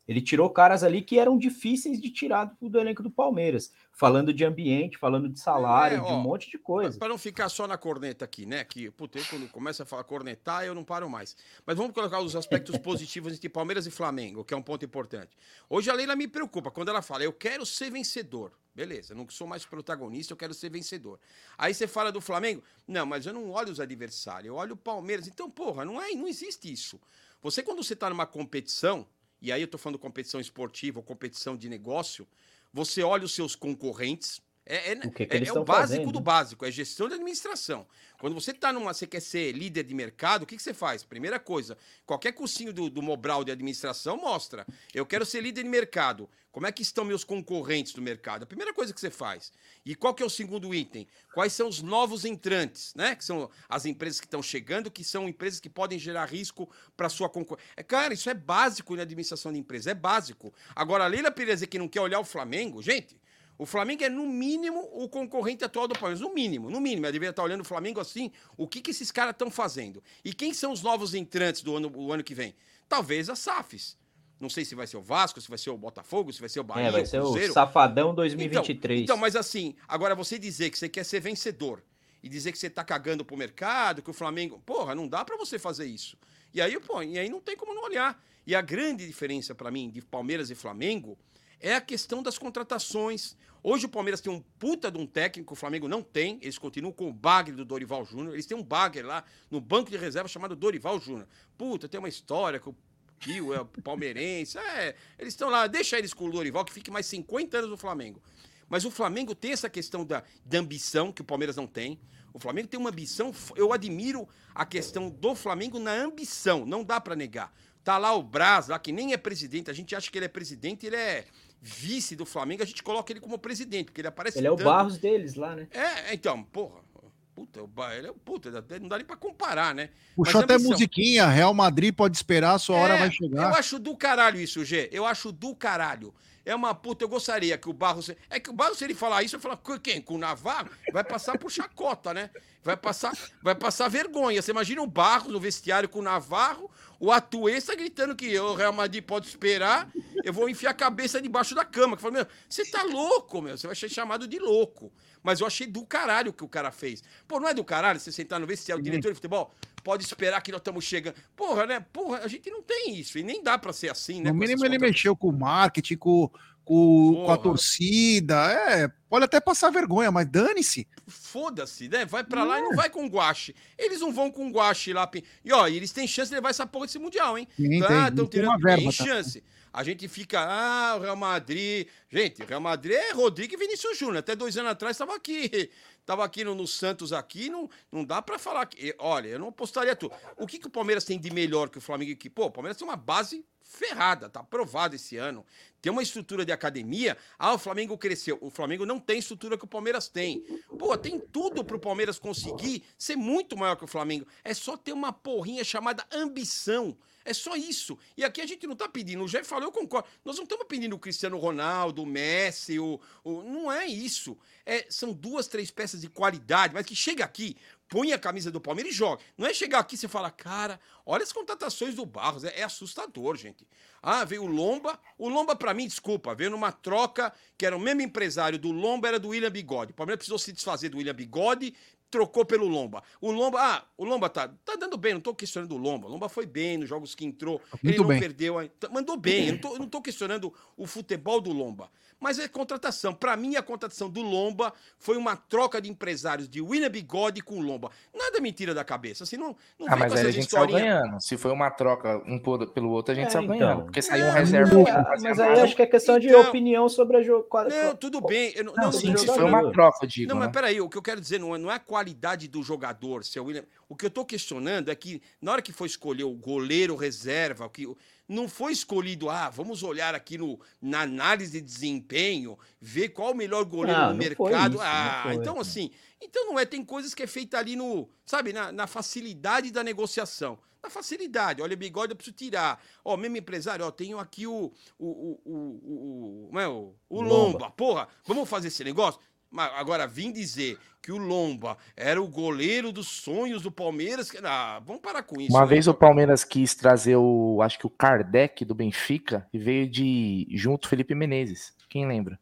Ele 0.07 0.21
tirou 0.21 0.49
caras 0.49 0.85
ali 0.85 1.03
que 1.03 1.19
eram 1.19 1.37
difíceis 1.37 2.01
de 2.01 2.11
tirar 2.11 2.45
do, 2.45 2.69
do 2.69 2.79
elenco 2.79 3.03
do 3.03 3.11
Palmeiras, 3.11 3.73
falando 3.91 4.33
de 4.33 4.45
ambiente, 4.45 4.97
falando 4.97 5.29
de 5.29 5.41
salário, 5.41 5.97
É, 5.97 6.01
de 6.01 6.07
ó, 6.07 6.17
um 6.17 6.21
monte 6.21 6.49
de 6.49 6.59
coisa. 6.59 6.99
Para 6.99 7.09
não 7.09 7.19
ficar 7.19 7.49
só 7.49 7.67
na 7.67 7.77
corneta 7.77 8.25
aqui, 8.25 8.47
né? 8.47 8.65
Que, 8.65 8.91
puta, 8.91 9.19
eu 9.19 9.25
quando 9.25 9.49
começa 9.49 9.83
a 9.83 9.87
falar 9.87 10.05
cornetar, 10.05 10.65
eu 10.65 10.75
não 10.75 10.85
paro 10.85 11.11
mais. 11.11 11.37
Mas 11.67 11.77
vamos 11.77 11.93
colocar 11.93 12.21
os 12.21 12.37
aspectos 12.37 12.77
positivos 12.79 13.33
entre 13.33 13.49
Palmeiras 13.49 13.87
e 13.87 13.91
Flamengo, 13.91 14.45
que 14.45 14.55
é 14.55 14.57
um 14.57 14.63
ponto 14.63 14.85
importante. 14.85 15.37
Hoje 15.69 15.91
a 15.91 15.95
Leila 15.95 16.15
me 16.15 16.29
preocupa 16.29 16.71
quando 16.71 16.89
ela 16.89 17.03
fala, 17.03 17.25
eu 17.25 17.33
quero 17.33 17.67
ser 17.67 17.91
vencedor. 17.91 18.53
Beleza, 18.77 19.15
eu 19.15 19.17
não 19.17 19.27
sou 19.31 19.47
mais 19.47 19.65
protagonista, 19.65 20.35
eu 20.35 20.37
quero 20.37 20.53
ser 20.53 20.71
vencedor. 20.71 21.19
Aí 21.57 21.73
você 21.73 21.89
fala 21.89 22.13
do 22.13 22.21
Flamengo, 22.21 22.63
não, 22.87 23.07
mas 23.07 23.25
eu 23.25 23.33
não 23.33 23.51
olho 23.51 23.73
os 23.73 23.81
adversários, 23.81 24.49
eu 24.49 24.55
olho 24.55 24.75
o 24.75 24.77
Palmeiras. 24.77 25.27
Então, 25.27 25.51
porra, 25.51 25.83
não 25.83 26.01
é, 26.01 26.11
não 26.11 26.29
existe 26.29 26.71
isso. 26.71 27.01
Você, 27.43 27.63
quando 27.63 27.83
você 27.83 27.97
tá 27.97 28.11
numa 28.11 28.27
competição, 28.27 29.07
e 29.41 29.53
aí 29.53 29.61
eu 29.61 29.69
tô 29.69 29.79
falando 29.79 29.99
competição 29.99 30.41
esportiva 30.41 30.99
ou 30.99 31.03
competição 31.03 31.57
de 31.57 31.69
negócio, 31.69 32.27
você 32.73 33.03
olha 33.03 33.25
os 33.25 33.35
seus 33.35 33.55
concorrentes. 33.55 34.41
É, 34.69 34.93
é, 34.93 34.95
O 34.95 35.13
que 35.13 35.25
que 35.25 35.37
é- 35.37 35.47
é 35.47 35.53
o 35.53 35.65
básico 35.65 35.65
fazendo, 35.65 36.13
do 36.13 36.19
básico, 36.21 36.65
é 36.67 36.71
gestão 36.73 37.07
de 37.09 37.15
administração. 37.15 37.87
Quando 38.19 38.35
você 38.35 38.53
tá 38.53 38.73
numa, 38.73 38.93
você 38.93 39.07
quer 39.07 39.21
ser 39.21 39.53
líder 39.53 39.85
de 39.85 39.95
mercado, 39.95 40.43
o 40.43 40.47
que, 40.47 40.57
que 40.57 40.63
você 40.63 40.75
faz? 40.75 41.05
Primeira 41.05 41.39
coisa, 41.39 41.79
qualquer 42.05 42.33
cursinho 42.33 42.73
do, 42.73 42.91
do 42.91 43.01
Mobral 43.01 43.45
de 43.45 43.53
administração 43.53 44.17
mostra. 44.17 44.67
Eu 44.93 45.07
quero 45.07 45.25
ser 45.25 45.41
líder 45.41 45.63
de 45.63 45.69
mercado. 45.69 46.29
Como 46.51 46.67
é 46.67 46.73
que 46.73 46.81
estão 46.83 47.05
meus 47.05 47.23
concorrentes 47.23 47.95
no 47.95 48.03
mercado? 48.03 48.43
A 48.43 48.47
primeira 48.47 48.73
coisa 48.73 48.93
que 48.93 48.99
você 48.99 49.11
faz. 49.11 49.53
E 49.85 49.95
qual 49.95 50.15
que 50.15 50.23
é 50.23 50.27
o 50.27 50.31
segundo 50.31 50.75
item? 50.75 51.07
Quais 51.35 51.53
são 51.53 51.69
os 51.69 51.83
novos 51.83 52.25
entrantes, 52.25 52.95
né? 52.95 53.15
Que 53.15 53.23
são 53.25 53.51
as 53.69 53.85
empresas 53.85 54.19
que 54.19 54.27
estão 54.27 54.43
chegando, 54.43 54.91
que 54.91 55.05
são 55.05 55.29
empresas 55.29 55.61
que 55.61 55.69
podem 55.69 55.99
gerar 55.99 56.25
risco 56.25 56.69
para 56.97 57.11
sua 57.11 57.29
concorrência. 57.29 57.71
É, 57.77 57.83
cara, 57.83 58.15
isso 58.15 58.31
é 58.31 58.35
básico 58.35 58.97
na 58.97 59.03
administração 59.03 59.53
de 59.53 59.59
empresa, 59.59 59.91
é 59.91 59.95
básico. 59.95 60.53
Agora, 60.75 61.05
a 61.05 61.07
Leila 61.07 61.31
Pires 61.31 61.63
que 61.67 61.79
não 61.79 61.89
quer 61.89 62.01
olhar 62.01 62.21
o 62.21 62.25
Flamengo, 62.25 62.83
gente, 62.83 63.21
o 63.59 63.65
Flamengo 63.65 64.05
é, 64.05 64.09
no 64.09 64.27
mínimo, 64.27 64.81
o 64.93 65.09
concorrente 65.09 65.65
atual 65.65 65.89
do 65.89 65.95
Palmeiras. 65.95 66.21
No 66.21 66.33
mínimo, 66.33 66.71
no 66.71 66.81
mínimo. 66.81 67.07
Ela 67.07 67.13
deveria 67.13 67.31
estar 67.31 67.43
olhando 67.43 67.63
o 67.63 67.65
Flamengo 67.65 68.01
assim. 68.01 68.31
O 68.57 68.67
que, 68.69 68.81
que 68.81 68.91
esses 68.91 69.11
caras 69.11 69.33
estão 69.33 69.51
fazendo? 69.51 70.03
E 70.25 70.33
quem 70.35 70.53
são 70.53 70.73
os 70.73 70.83
novos 70.83 71.15
entrantes 71.15 71.63
do 71.63 71.77
ano, 71.77 71.91
o 71.95 72.13
ano 72.13 72.23
que 72.23 72.35
vem? 72.35 72.55
Talvez 72.89 73.31
as 73.31 73.39
SAFs. 73.39 73.97
Não 74.39 74.51
sei 74.51 74.65
se 74.67 74.75
vai 74.75 74.87
ser 74.87 74.99
o 74.99 75.03
Vasco, 75.03 75.41
se 75.41 75.49
vai 75.49 75.57
ser 75.57 75.71
o 75.71 75.79
Botafogo, 75.79 76.31
se 76.31 76.41
vai 76.41 76.49
ser 76.49 76.61
o 76.61 76.65
Bahia, 76.65 76.89
É, 76.89 76.91
vai 76.91 77.07
ser 77.07 77.21
o 77.21 77.23
Cruzeiro. 77.23 77.53
Safadão 77.55 78.09
Então, 78.09 78.17
2023. 78.17 79.03
Então, 79.03 79.17
mas 79.17 79.35
assim, 79.35 79.75
agora 79.89 80.15
você 80.15 80.39
dizer 80.39 80.69
que 80.69 80.79
você 80.79 80.89
quer 80.89 81.05
ser 81.05 81.21
vencedor 81.21 81.83
e 82.23 82.29
dizer 82.29 82.53
que 82.53 82.59
você 82.59 82.69
tá 82.69 82.85
cagando 82.85 83.25
pro 83.25 83.37
mercado, 83.37 84.03
que 84.03 84.11
o 84.11 84.13
Flamengo. 84.13 84.61
Porra, 84.67 84.95
não 84.95 85.09
dá 85.09 85.25
pra 85.25 85.39
você 85.39 85.59
fazer 85.59 85.87
isso. 85.87 86.19
E 86.53 86.61
aí, 86.61 86.79
pô, 86.81 87.03
e 87.03 87.19
aí 87.19 87.31
não 87.31 87.41
tem 87.41 87.57
como 87.57 87.75
não 87.75 87.85
olhar. 87.85 88.23
E 88.47 88.55
a 88.55 88.61
grande 88.61 89.07
diferença 89.07 89.55
pra 89.55 89.71
mim 89.71 89.91
de 89.91 90.03
Palmeiras 90.03 90.51
e 90.51 90.55
Flamengo 90.55 91.19
é 91.61 91.75
a 91.75 91.81
questão 91.81 92.23
das 92.23 92.39
contratações. 92.39 93.37
Hoje 93.63 93.87
o 93.87 93.89
Palmeiras 93.89 94.21
tem 94.21 94.33
um 94.33 94.41
puta 94.59 94.91
de 94.91 94.99
um 94.99 95.07
técnico, 95.07 95.55
o 95.55 95.57
Flamengo 95.57 95.89
não 95.89 96.03
tem. 96.03 96.39
Eles 96.41 96.59
continuam 96.59 96.93
com 96.93 97.09
o 97.09 97.13
bagre 97.13 97.55
do 97.55 97.65
Dorival 97.65 98.05
Júnior. 98.05 98.35
Eles 98.35 98.47
têm 98.47 98.57
um 98.57 98.63
bagre 98.63 99.03
lá 99.03 99.25
no 99.51 99.61
banco 99.61 99.91
de 99.91 99.97
reserva 99.97 100.29
chamado 100.29 100.55
Dorival 100.55 101.01
Júnior. 101.01 101.27
Puta, 101.59 101.89
tem 101.89 101.99
uma 101.99 102.09
história 102.09 102.61
que 102.61 102.69
o 102.69 102.77
Pio 103.19 103.53
é 103.53 103.65
palmeirense. 103.83 104.59
É, 104.59 104.95
eles 105.19 105.33
estão 105.33 105.49
lá, 105.49 105.67
deixa 105.67 105.99
eles 105.99 106.15
com 106.15 106.27
o 106.27 106.31
Dorival, 106.31 106.65
que 106.65 106.73
fique 106.73 106.91
mais 106.91 107.07
50 107.07 107.59
anos 107.59 107.71
no 107.71 107.77
Flamengo. 107.77 108.23
Mas 108.69 108.85
o 108.85 108.91
Flamengo 108.91 109.35
tem 109.35 109.53
essa 109.53 109.71
questão 109.71 110.05
da, 110.05 110.23
da 110.45 110.59
ambição 110.59 111.13
que 111.13 111.23
o 111.23 111.25
Palmeiras 111.25 111.57
não 111.57 111.67
tem. 111.67 111.99
O 112.33 112.39
Flamengo 112.39 112.69
tem 112.69 112.79
uma 112.79 112.91
ambição. 112.91 113.33
Eu 113.55 113.73
admiro 113.73 114.29
a 114.55 114.67
questão 114.67 115.09
do 115.09 115.35
Flamengo 115.35 115.79
na 115.79 115.93
ambição. 115.93 116.67
Não 116.67 116.85
dá 116.85 117.01
pra 117.01 117.17
negar. 117.17 117.53
Tá 117.83 117.97
lá 117.99 118.13
o 118.15 118.23
Braz, 118.23 118.69
lá 118.69 118.79
que 118.79 118.91
nem 118.93 119.13
é 119.13 119.17
presidente. 119.17 119.71
A 119.71 119.75
gente 119.75 119.95
acha 119.95 120.11
que 120.11 120.19
ele 120.19 120.27
é 120.27 120.29
presidente, 120.29 120.87
ele 120.87 120.97
é 120.97 121.25
vice 121.67 122.15
do 122.15 122.25
Flamengo. 122.25 122.63
A 122.63 122.67
gente 122.67 122.83
coloca 122.83 123.13
ele 123.13 123.21
como 123.21 123.39
presidente, 123.39 123.87
porque 123.87 124.01
ele 124.01 124.09
aparece 124.09 124.39
Ele 124.39 124.47
é 124.47 124.51
o 124.51 124.57
tanto. 124.57 124.67
Barros 124.67 124.99
deles 124.99 125.35
lá, 125.35 125.57
né? 125.57 125.67
É, 125.73 126.15
então, 126.15 126.43
porra. 126.45 126.87
Puta, 127.35 127.63
o 127.63 127.67
Ba- 127.67 127.95
ele 127.95 128.07
é 128.09 128.13
puta, 128.25 128.51
não 128.81 128.89
dá 128.89 128.97
nem 128.97 129.05
pra 129.05 129.15
comparar, 129.15 129.75
né? 129.75 129.91
Puxou 130.15 130.37
Mas 130.37 130.45
até 130.45 130.55
ambição. 130.55 130.73
musiquinha, 130.73 131.27
Real 131.27 131.53
Madrid 131.53 131.95
pode 131.95 132.17
esperar, 132.17 132.55
a 132.55 132.59
sua 132.59 132.77
hora 132.77 132.95
É, 132.95 132.99
vai 132.99 133.11
chegar. 133.11 133.51
Eu 133.51 133.55
acho 133.55 133.79
do 133.79 133.95
caralho 133.95 134.41
isso, 134.41 134.65
G. 134.65 134.89
Eu 134.91 135.05
acho 135.05 135.31
do 135.33 135.55
caralho. 135.55 136.15
É 136.47 136.55
uma 136.55 136.75
puta, 136.75 137.05
eu 137.05 137.09
gostaria 137.11 137.59
que 137.59 137.69
o 137.69 137.75
Barros. 137.75 138.09
É 138.31 138.41
que 138.41 138.49
o 138.49 138.55
Barros, 138.55 138.79
se 138.79 138.85
ele 138.85 138.95
falar 138.95 139.23
isso, 139.23 139.37
eu 139.37 139.41
falar, 139.41 139.57
com 139.59 139.79
quem? 139.79 140.01
Com 140.01 140.15
o 140.15 140.19
Navarro? 140.19 140.71
Vai 140.93 141.05
passar 141.05 141.37
por 141.37 141.51
chacota, 141.51 142.15
né? 142.15 142.31
Vai 142.63 142.77
passar, 142.77 143.13
vai 143.43 143.55
passar 143.55 143.89
vergonha. 143.89 144.41
Você 144.41 144.53
imagina 144.53 144.81
o 144.81 144.87
Barros 144.87 145.31
no 145.31 145.39
vestiário 145.41 145.91
com 145.91 145.99
o 145.99 146.03
Navarro, 146.03 146.71
o 146.99 147.13
Atuesta 147.13 147.75
gritando 147.75 148.17
que 148.17 148.39
o 148.39 148.55
Real 148.55 148.73
Madrid 148.73 149.05
pode 149.05 149.27
esperar, 149.27 149.91
eu 150.25 150.33
vou 150.33 150.49
enfiar 150.49 150.71
a 150.71 150.75
cabeça 150.75 151.21
debaixo 151.21 151.55
da 151.55 151.65
cama. 151.65 151.97
Que 151.97 152.03
fala, 152.03 152.15
meu, 152.15 152.27
você 152.49 152.65
tá 152.71 152.83
louco, 152.83 153.41
meu. 153.43 153.57
Você 153.57 153.67
vai 153.67 153.77
ser 153.77 153.89
chamado 153.89 154.27
de 154.27 154.39
louco. 154.39 154.93
Mas 155.23 155.41
eu 155.41 155.47
achei 155.47 155.67
do 155.67 155.85
caralho 155.85 156.31
o 156.31 156.33
que 156.33 156.45
o 156.45 156.49
cara 156.49 156.71
fez. 156.71 157.03
Pô, 157.27 157.41
não 157.41 157.49
é 157.49 157.55
do 157.55 157.65
caralho 157.65 157.99
você 157.99 158.13
sentar 158.13 158.39
no 158.39 158.47
vestiário, 158.47 158.81
o 158.81 158.85
diretor 158.85 159.09
de 159.09 159.15
futebol 159.17 159.53
pode 159.87 160.03
esperar 160.03 160.41
que 160.43 160.51
nós 160.51 160.61
estamos 160.61 160.85
chegando. 160.85 161.15
Porra, 161.37 161.65
né? 161.65 161.87
Porra, 161.93 162.19
a 162.19 162.27
gente 162.27 162.51
não 162.51 162.61
tem 162.61 162.97
isso. 162.97 163.19
E 163.19 163.23
nem 163.23 163.41
dá 163.41 163.57
pra 163.57 163.73
ser 163.73 163.89
assim, 163.89 164.21
né? 164.21 164.33
No 164.33 164.37
mínimo 164.37 164.65
ele 164.65 164.79
mexeu 164.79 165.17
com 165.17 165.29
o 165.29 165.33
marketing, 165.33 165.97
com, 165.97 166.29
com, 166.67 167.23
com 167.25 167.31
a 167.31 167.39
torcida. 167.39 168.35
É, 168.51 168.89
pode 169.09 169.25
até 169.25 169.41
passar 169.41 169.71
vergonha, 169.71 170.11
mas 170.11 170.27
dane-se. 170.27 170.87
Foda-se, 171.07 171.89
né? 171.89 172.05
Vai 172.05 172.25
pra 172.25 172.43
lá 172.43 172.59
e 172.59 172.63
não 172.63 172.75
vai 172.75 172.91
com 172.91 173.07
guache. 173.07 173.55
Eles 173.79 174.01
não 174.01 174.13
vão 174.13 174.31
com 174.31 174.51
guache 174.51 174.93
lá. 174.93 175.09
E 175.45 175.53
ó, 175.53 175.69
eles 175.69 175.93
têm 175.93 176.09
chance 176.09 176.29
de 176.29 176.35
levar 176.35 176.51
essa 176.51 176.67
porra 176.67 176.87
desse 176.87 176.99
Mundial, 176.99 177.39
hein? 177.39 177.47
Tem, 177.57 177.81
tá, 177.81 178.11
tem. 178.11 178.27
verba 178.27 178.59
tem 178.59 178.91
também. 178.91 178.93
chance. 178.93 179.45
A 179.77 179.85
gente 179.85 180.09
fica, 180.09 180.41
ah, 180.41 180.97
o 180.97 181.01
Real 181.01 181.17
Madrid. 181.17 181.87
Gente, 182.09 182.43
o 182.43 182.47
Real 182.47 182.63
Madrid 182.63 182.95
é 182.97 183.13
Rodrigo 183.13 183.53
e 183.53 183.57
Vinícius 183.59 183.99
Júnior. 183.99 184.17
Até 184.17 184.35
dois 184.35 184.57
anos 184.57 184.73
atrás 184.73 184.97
estava 184.97 185.15
aqui. 185.15 185.71
Tava 186.07 186.25
aqui 186.25 186.43
no, 186.43 186.55
no 186.55 186.67
Santos 186.67 187.13
aqui, 187.13 187.51
não, 187.51 187.69
não 187.93 188.03
dá 188.03 188.23
pra 188.23 188.39
falar 188.39 188.65
que. 188.65 188.95
Olha, 188.99 189.29
eu 189.29 189.39
não 189.39 189.49
apostaria 189.49 189.95
tudo. 189.95 190.15
O 190.39 190.47
que, 190.47 190.59
que 190.59 190.67
o 190.67 190.71
Palmeiras 190.71 191.05
tem 191.05 191.21
de 191.21 191.31
melhor 191.31 191.69
que 191.69 191.77
o 191.77 191.81
Flamengo 191.81 192.13
aqui? 192.13 192.31
Pô, 192.31 192.47
o 192.47 192.51
Palmeiras 192.51 192.79
tem 192.79 192.89
uma 192.89 192.97
base 192.97 193.45
ferrada, 193.61 194.31
tá 194.31 194.41
aprovado 194.41 194.97
esse 194.97 195.19
ano. 195.19 195.45
Tem 195.83 195.93
uma 195.93 196.03
estrutura 196.03 196.43
de 196.43 196.53
academia. 196.53 197.15
Ah, 197.39 197.53
o 197.53 197.59
Flamengo 197.59 197.99
cresceu. 197.99 198.39
O 198.41 198.49
Flamengo 198.49 198.87
não 198.87 198.99
tem 198.99 199.19
estrutura 199.19 199.59
que 199.59 199.65
o 199.65 199.69
Palmeiras 199.69 200.09
tem. 200.09 200.43
Pô, 200.79 200.97
tem 200.97 201.21
tudo 201.21 201.63
pro 201.63 201.79
Palmeiras 201.79 202.19
conseguir 202.19 202.83
ser 202.97 203.17
muito 203.17 203.59
maior 203.59 203.77
que 203.77 203.85
o 203.85 203.89
Flamengo. 203.89 204.27
É 204.43 204.55
só 204.55 204.75
ter 204.75 204.93
uma 204.93 205.13
porrinha 205.13 205.65
chamada 205.65 206.03
ambição. 206.11 206.97
É 207.29 207.35
só 207.35 207.57
isso. 207.57 207.99
E 208.17 208.25
aqui 208.25 208.41
a 208.41 208.47
gente 208.47 208.67
não 208.67 208.77
tá 208.77 208.89
pedindo. 208.89 209.23
O 209.25 209.29
Jeff 209.29 209.45
falou, 209.47 209.65
eu 209.65 209.73
concordo. 209.73 210.09
Nós 210.25 210.37
não 210.37 210.45
estamos 210.45 210.67
pedindo 210.69 210.95
o 210.95 210.99
Cristiano 210.99 211.37
Ronaldo, 211.39 212.03
o 212.03 212.07
Messi, 212.07 212.79
o, 212.79 213.01
o- 213.25 213.43
não 213.43 213.71
é 213.71 213.87
isso. 213.87 214.39
É, 214.65 214.87
são 214.89 215.13
duas, 215.13 215.47
três 215.49 215.71
peças 215.71 216.01
de 216.01 216.09
qualidade, 216.09 216.73
mas 216.73 216.87
que 216.87 216.95
chega 216.95 217.25
aqui, 217.25 217.57
põe 217.89 218.13
a 218.13 218.19
camisa 218.19 218.51
do 218.51 218.61
Palmeiras 218.61 218.93
e 218.93 218.97
joga. 218.97 219.21
Não 219.37 219.47
é 219.47 219.53
chegar 219.55 219.81
aqui 219.81 219.95
e 219.95 219.99
você 219.99 220.09
fala, 220.09 220.31
cara, 220.31 220.81
olha 221.05 221.23
as 221.23 221.33
contratações 221.33 221.95
do 221.95 222.07
Barros. 222.07 222.45
É, 222.45 222.61
é 222.61 222.63
assustador, 222.63 223.37
gente. 223.37 223.67
Ah, 224.03 224.25
veio 224.25 224.43
o 224.45 224.47
Lomba. 224.47 224.99
O 225.19 225.29
Lomba, 225.29 225.57
pra 225.57 225.75
mim, 225.75 225.87
desculpa, 225.87 226.35
veio 226.35 226.51
numa 226.51 226.71
troca 226.71 227.33
que 227.59 227.67
era 227.67 227.77
o 227.77 227.81
mesmo 227.81 228.03
empresário 228.03 228.59
do 228.59 228.71
Lomba, 228.71 229.09
era 229.09 229.19
do 229.19 229.29
William 229.29 229.51
Bigode. 229.51 229.91
O 229.93 229.95
Palmeiras 229.95 230.19
precisou 230.19 230.39
se 230.39 230.53
desfazer 230.53 230.89
do 230.91 230.99
William 230.99 231.15
Bigode, 231.15 231.75
trocou 232.17 232.47
pelo 232.47 232.67
Lomba. 232.67 233.03
O 233.21 233.31
Lomba, 233.31 233.59
ah, 233.61 233.85
o 233.99 234.05
Lomba 234.05 234.31
tá, 234.31 234.49
tá 234.65 234.75
dando 234.77 234.97
bem, 234.97 235.13
não 235.13 235.21
tô 235.21 235.35
questionando 235.35 235.73
o 235.73 235.77
Lomba. 235.77 236.07
O 236.07 236.11
Lomba 236.11 236.29
foi 236.31 236.47
bem 236.47 236.79
nos 236.79 236.89
jogos 236.89 237.15
que 237.15 237.27
entrou. 237.27 237.61
ele 237.75 237.81
Muito 237.83 238.01
não 238.03 238.09
bem. 238.09 238.19
perdeu, 238.21 238.71
tá- 238.81 238.89
mandou 238.89 239.17
bem. 239.19 239.49
Eu 239.49 239.53
não, 239.53 239.61
tô, 239.61 239.73
eu 239.75 239.79
não 239.79 239.89
tô 239.89 240.01
questionando 240.01 240.53
o 240.77 240.87
futebol 240.87 241.41
do 241.41 241.53
Lomba. 241.53 241.91
Mas 242.19 242.39
é 242.39 242.49
contratação. 242.49 243.13
Pra 243.13 243.37
mim, 243.37 243.57
a 243.57 243.63
contratação 243.63 244.09
do 244.09 244.23
Lomba 244.23 244.73
foi 244.99 245.17
uma 245.19 245.37
troca 245.37 245.81
de 245.83 245.91
empresários 245.91 246.49
de 246.49 246.63
William 246.63 246.89
Bigode 246.91 247.43
com 247.43 247.59
o 247.59 247.61
Lomba. 247.61 247.91
Nada 248.15 248.41
mentira 248.41 248.73
da 248.73 248.83
cabeça. 248.83 249.25
Assim, 249.25 249.37
não, 249.37 249.55
não 249.79 249.87
Ah, 249.89 249.97
mas 249.97 250.13
com 250.15 250.19
aí 250.19 250.27
a 250.27 250.31
gente 250.31 250.51
saiu 250.51 250.67
ganhando. 250.67 251.21
Se 251.21 251.37
foi 251.37 251.51
uma 251.53 251.71
troca 251.71 252.23
um 252.27 252.39
por- 252.39 252.67
pelo 252.69 252.91
outro, 252.91 253.13
a 253.13 253.15
gente 253.15 253.27
É, 253.27 253.31
saiu 253.31 253.45
então. 253.45 253.59
ganhando. 253.59 253.83
Porque 253.85 254.01
saiu 254.01 254.25
um 254.25 254.29
É, 254.29 254.33
reserva. 254.39 254.75
não, 254.75 254.85
fazia 254.87 255.29
Mas 255.31 255.41
aí 255.41 255.61
acho 255.61 255.77
que 255.77 255.83
é 255.83 255.87
questão 255.87 256.19
de 256.19 256.29
Então- 256.29 256.41
opinião 256.41 256.89
sobre 256.89 257.19
a 257.19 257.23
jogo. 257.23 257.47
Não, 257.69 257.95
tudo 257.95 258.21
bem. 258.23 258.53
Eu 258.57 258.65
não, 258.65 258.73
Não, 258.75 258.93
sim, 258.93 259.11
não 259.11 259.19
se 259.19 259.27
foi 259.27 259.45
uma 259.45 259.71
troca, 259.71 260.07
digo, 260.07 260.29
Não, 260.31 260.37
mas 260.39 260.47
né? 260.47 260.53
peraí, 260.53 260.81
o 260.81 260.89
que 260.89 260.97
eu 260.97 261.03
quero 261.03 261.21
dizer 261.21 261.39
não 261.39 261.55
é, 261.55 261.59
não 261.59 261.71
é 261.71 261.75
a 261.75 261.79
qualidade 261.79 262.49
do 262.49 262.63
jogador, 262.63 263.25
seu 263.25 263.45
William. 263.45 263.65
O 263.89 263.95
que 263.95 264.07
eu 264.07 264.11
tô 264.11 264.25
questionando 264.25 264.91
é 264.91 264.95
que 264.95 265.21
na 265.41 265.53
hora 265.53 265.61
que 265.63 265.73
foi 265.73 265.87
escolher 265.87 266.25
o 266.25 266.33
goleiro 266.33 266.97
reserva, 266.97 267.67
o 267.67 267.71
que 267.71 267.87
não 268.29 268.49
foi 268.49 268.73
escolhido, 268.73 269.31
ah, 269.31 269.49
vamos 269.49 269.83
olhar 269.83 270.15
aqui 270.15 270.37
no, 270.37 270.59
na 270.81 271.03
análise 271.03 271.53
de 271.53 271.61
desempenho, 271.61 272.59
ver 272.81 273.11
qual 273.11 273.33
o 273.33 273.37
melhor 273.37 273.65
goleiro 273.65 274.01
Não, 274.01 274.11
no 274.11 274.17
mercado. 274.17 274.75
isso, 274.75 274.83
ah, 274.83 275.31
então 275.33 275.61
assim, 275.61 275.91
então 276.21 276.47
não 276.47 276.59
é, 276.59 276.65
tem 276.65 276.85
coisas 276.85 277.15
que 277.15 277.23
é 277.23 277.27
feita 277.27 277.59
ali 277.59 277.77
no, 277.77 278.09
sabe, 278.25 278.53
na, 278.53 278.73
na 278.73 278.87
facilidade 278.87 279.71
da 279.71 279.85
negociação. 279.85 280.59
Na 280.83 280.91
facilidade, 280.91 281.63
olha, 281.63 281.77
bigode 281.77 282.13
eu 282.13 282.17
preciso 282.17 282.37
tirar. 282.37 282.81
Ó, 283.05 283.17
mesmo 283.17 283.37
empresário, 283.37 283.85
ó, 283.85 283.91
tenho 283.91 284.21
aqui 284.21 284.47
o. 284.47 284.73
O, 284.97 285.07
o, 285.07 285.41
o, 285.45 285.53
o, 285.53 286.51
o, 286.53 286.61
é, 286.61 286.69
o, 286.69 286.95
o 287.09 287.21
Lomba. 287.21 287.59
Lomba. 287.59 287.71
Porra, 287.73 288.07
vamos 288.25 288.49
fazer 288.49 288.69
esse 288.69 288.85
negócio? 288.85 289.21
Mas 289.57 289.73
agora, 289.75 290.07
vim 290.07 290.31
dizer 290.31 290.79
que 291.01 291.11
o 291.11 291.17
Lomba 291.17 291.79
era 291.97 292.21
o 292.21 292.29
goleiro 292.29 292.93
dos 292.93 293.07
sonhos 293.09 293.63
do 293.63 293.71
Palmeiras. 293.73 294.31
que- 294.31 294.39
Ah, 294.45 294.83
vamos 294.85 295.01
parar 295.01 295.23
com 295.23 295.41
isso. 295.41 295.51
Uma 295.51 295.63
né? 295.63 295.67
vez 295.67 295.89
o 295.89 295.95
Palmeiras 295.95 296.45
quis 296.45 296.75
trazer 296.75 297.17
o, 297.17 297.63
acho 297.63 297.79
que 297.79 297.87
o 297.87 297.91
Kardec 297.91 298.65
do 298.65 298.75
Benfica 298.75 299.47
e 299.53 299.59
veio 299.59 299.89
de 299.89 300.47
junto 300.51 300.89
Felipe 300.89 301.15
Menezes. 301.15 301.73
Quem 301.89 302.07
lembra? 302.07 302.39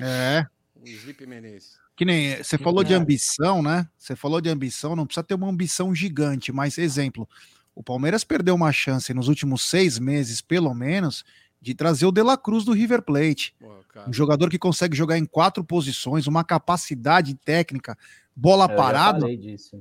É. 0.00 0.46
O 0.76 0.84
Felipe 0.86 1.26
Menezes. 1.26 1.80
Que 1.96 2.04
nem 2.04 2.42
você 2.42 2.58
falou 2.58 2.82
de 2.84 2.92
ambição, 2.92 3.62
né? 3.62 3.88
Você 3.96 4.14
falou 4.16 4.40
de 4.40 4.48
ambição, 4.50 4.96
não 4.96 5.06
precisa 5.06 5.24
ter 5.24 5.34
uma 5.34 5.48
ambição 5.48 5.94
gigante, 5.94 6.50
mas 6.50 6.76
exemplo, 6.78 7.28
o 7.74 7.82
Palmeiras 7.82 8.24
perdeu 8.24 8.54
uma 8.54 8.72
chance 8.72 9.14
nos 9.14 9.28
últimos 9.28 9.62
seis 9.62 9.98
meses, 9.98 10.40
pelo 10.40 10.74
menos, 10.74 11.24
de 11.62 11.74
trazer 11.74 12.04
o 12.04 12.12
De 12.12 12.22
La 12.22 12.36
Cruz 12.36 12.64
do 12.64 12.72
River 12.72 13.02
Plate. 13.02 13.54
Um 14.08 14.12
jogador 14.12 14.50
que 14.50 14.58
consegue 14.58 14.96
jogar 14.96 15.16
em 15.16 15.24
quatro 15.24 15.62
posições, 15.62 16.26
uma 16.26 16.42
capacidade 16.42 17.34
técnica, 17.34 17.96
bola 18.34 18.64
Eu 18.64 18.70
já 18.70 18.74
parada. 18.74 19.26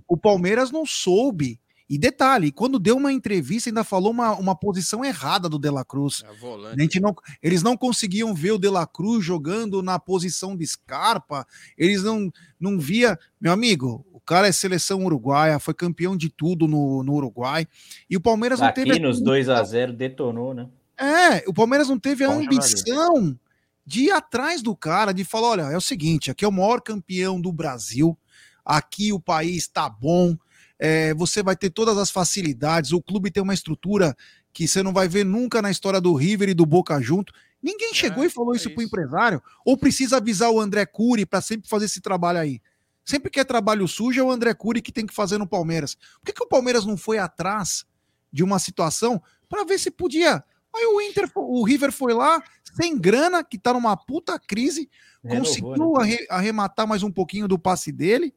O 0.08 0.16
Palmeiras 0.16 0.72
não 0.72 0.86
soube. 0.86 1.60
E 1.90 1.98
detalhe, 1.98 2.54
quando 2.54 2.80
deu 2.80 2.96
uma 2.96 3.12
entrevista, 3.12 3.70
ainda 3.70 3.84
falou 3.84 4.12
uma, 4.12 4.34
uma 4.36 4.56
posição 4.56 5.04
errada 5.04 5.50
do 5.50 5.60
De 5.60 5.70
La 5.70 5.84
Cruz. 5.84 6.24
É. 6.24 6.68
A 6.68 6.80
gente 6.80 7.02
não, 7.02 7.14
eles 7.44 7.62
não 7.62 7.76
conseguiam 7.76 8.34
ver 8.34 8.52
o 8.52 8.58
De 8.58 8.70
La 8.70 8.88
Cruz 8.88 9.26
jogando 9.26 9.84
na 9.84 10.00
posição 10.00 10.56
de 10.56 10.66
Scarpa. 10.66 11.46
Eles 11.78 12.04
não, 12.04 12.32
não 12.58 12.80
via. 12.80 13.20
Meu 13.42 13.52
amigo, 13.52 14.06
o 14.14 14.22
cara 14.22 14.48
é 14.48 14.54
seleção 14.54 15.04
uruguaia, 15.04 15.60
foi 15.60 15.74
campeão 15.74 16.16
de 16.16 16.30
tudo 16.30 16.66
no, 16.66 17.04
no 17.04 17.14
Uruguai. 17.14 17.68
E 18.10 18.16
o 18.16 18.22
Palmeiras 18.22 18.62
não 18.62 18.68
Aqui 18.68 18.86
teve. 18.86 19.00
nos 19.00 19.20
2 19.20 19.50
a 19.50 19.62
0 19.62 19.92
detonou, 19.92 20.54
né? 20.54 20.70
É, 21.02 21.44
o 21.48 21.54
Palmeiras 21.54 21.90
não 21.90 21.98
teve 21.98 22.24
a 22.24 22.28
jogador. 22.28 22.46
ambição 22.46 23.40
de 23.84 24.02
ir 24.02 24.12
atrás 24.12 24.62
do 24.62 24.76
cara, 24.76 25.12
de 25.12 25.24
falar: 25.24 25.48
olha, 25.50 25.62
é 25.64 25.76
o 25.76 25.82
seguinte, 25.82 26.30
aqui 26.30 26.46
é 26.46 26.48
o 26.48 26.52
maior 26.52 26.80
campeão 26.80 27.42
do 27.42 27.52
Brasil, 27.52 28.16
aqui 28.64 29.12
o 29.12 29.20
país 29.20 29.68
tá 29.68 29.90
bom, 29.90 30.38
é, 30.78 31.12
você 31.16 31.42
vai 31.42 31.56
ter 31.56 31.72
todas 31.72 31.98
as 31.98 32.12
facilidades, 32.12 32.92
o 32.92 33.02
clube 33.02 33.32
tem 33.32 33.42
uma 33.42 33.54
estrutura 33.54 34.16
que 34.54 34.68
você 34.68 34.84
não 34.84 34.94
vai 34.94 35.08
ver 35.08 35.26
nunca 35.26 35.60
na 35.60 35.72
história 35.72 36.00
do 36.00 36.14
River 36.14 36.50
e 36.50 36.54
do 36.54 36.68
Boca 36.68 37.02
junto. 37.02 37.34
Ninguém 37.64 37.94
chegou 37.94 38.24
e 38.24 38.30
falou 38.30 38.54
isso 38.54 38.70
pro 38.72 38.84
empresário, 38.84 39.42
ou 39.66 39.78
precisa 39.78 40.18
avisar 40.18 40.52
o 40.52 40.60
André 40.60 40.86
Cury 40.86 41.26
para 41.26 41.42
sempre 41.42 41.68
fazer 41.68 41.86
esse 41.86 42.02
trabalho 42.02 42.40
aí. 42.40 42.62
Sempre 43.04 43.32
que 43.32 43.40
é 43.40 43.44
trabalho 43.44 43.88
sujo, 43.88 44.20
é 44.20 44.24
o 44.24 44.32
André 44.32 44.54
Cury 44.54 44.82
que 44.82 44.92
tem 44.92 45.06
que 45.06 45.14
fazer 45.14 45.38
no 45.38 45.48
Palmeiras. 45.48 45.96
Por 45.96 46.26
que, 46.26 46.34
que 46.34 46.44
o 46.44 46.48
Palmeiras 46.48 46.86
não 46.86 46.98
foi 46.98 47.18
atrás 47.18 47.86
de 48.32 48.44
uma 48.44 48.60
situação 48.60 49.22
para 49.50 49.64
ver 49.64 49.80
se 49.80 49.90
podia? 49.90 50.44
Aí 50.76 50.86
o 50.86 51.02
Inter, 51.02 51.30
o 51.36 51.64
River 51.66 51.92
foi 51.92 52.14
lá, 52.14 52.42
sem 52.64 52.98
grana, 52.98 53.44
que 53.44 53.58
tá 53.58 53.74
numa 53.74 53.96
puta 53.98 54.40
crise, 54.40 54.90
Renovou, 55.24 55.46
conseguiu 55.46 55.94
né? 55.94 56.02
arre- 56.02 56.28
arrematar 56.30 56.88
mais 56.88 57.04
um 57.04 57.12
pouquinho 57.12 57.48
do 57.48 57.60
passe 57.60 57.92
dele, 57.92 58.34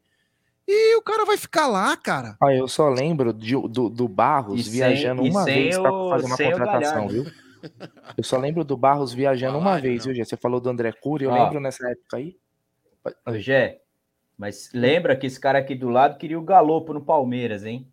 e 0.66 0.96
o 0.96 1.02
cara 1.02 1.24
vai 1.24 1.36
ficar 1.36 1.66
lá, 1.66 1.96
cara. 1.96 2.36
Ah, 2.42 2.52
eu 2.52 2.66
só 2.66 2.88
lembro 2.88 3.32
de- 3.32 3.54
do, 3.68 3.88
do 3.88 4.08
Barros 4.08 4.60
E 4.60 4.64
sem- 4.64 4.72
viajando 4.72 5.22
uma 5.22 5.44
vez 5.44 5.78
para 5.78 5.90
fazer 6.10 6.26
uma 6.26 6.36
contratação, 6.36 7.08
viu? 7.08 7.24
Eu 8.16 8.24
só 8.24 8.36
lembro 8.36 8.64
do 8.64 8.76
Barros 8.76 9.12
viajando 9.14 9.56
uma 9.56 9.64
Falaram, 9.64 9.82
vez, 9.82 9.98
não. 10.04 10.12
viu, 10.12 10.14
Gê? 10.16 10.24
Você 10.24 10.36
falou 10.36 10.60
do 10.60 10.68
André 10.68 10.92
Cury, 10.92 11.24
eu 11.24 11.30
Ó. 11.30 11.44
lembro 11.44 11.60
nessa 11.60 11.88
época 11.88 12.16
aí. 12.18 12.36
Ô, 13.26 13.38
Gé, 13.38 13.80
mas 14.36 14.70
lembra 14.74 15.16
que 15.16 15.26
esse 15.26 15.38
cara 15.40 15.58
aqui 15.60 15.74
do 15.74 15.88
lado 15.88 16.18
queria 16.18 16.38
o 16.38 16.42
Galopo 16.42 16.92
no 16.92 17.02
Palmeiras, 17.04 17.64
hein? 17.64 17.88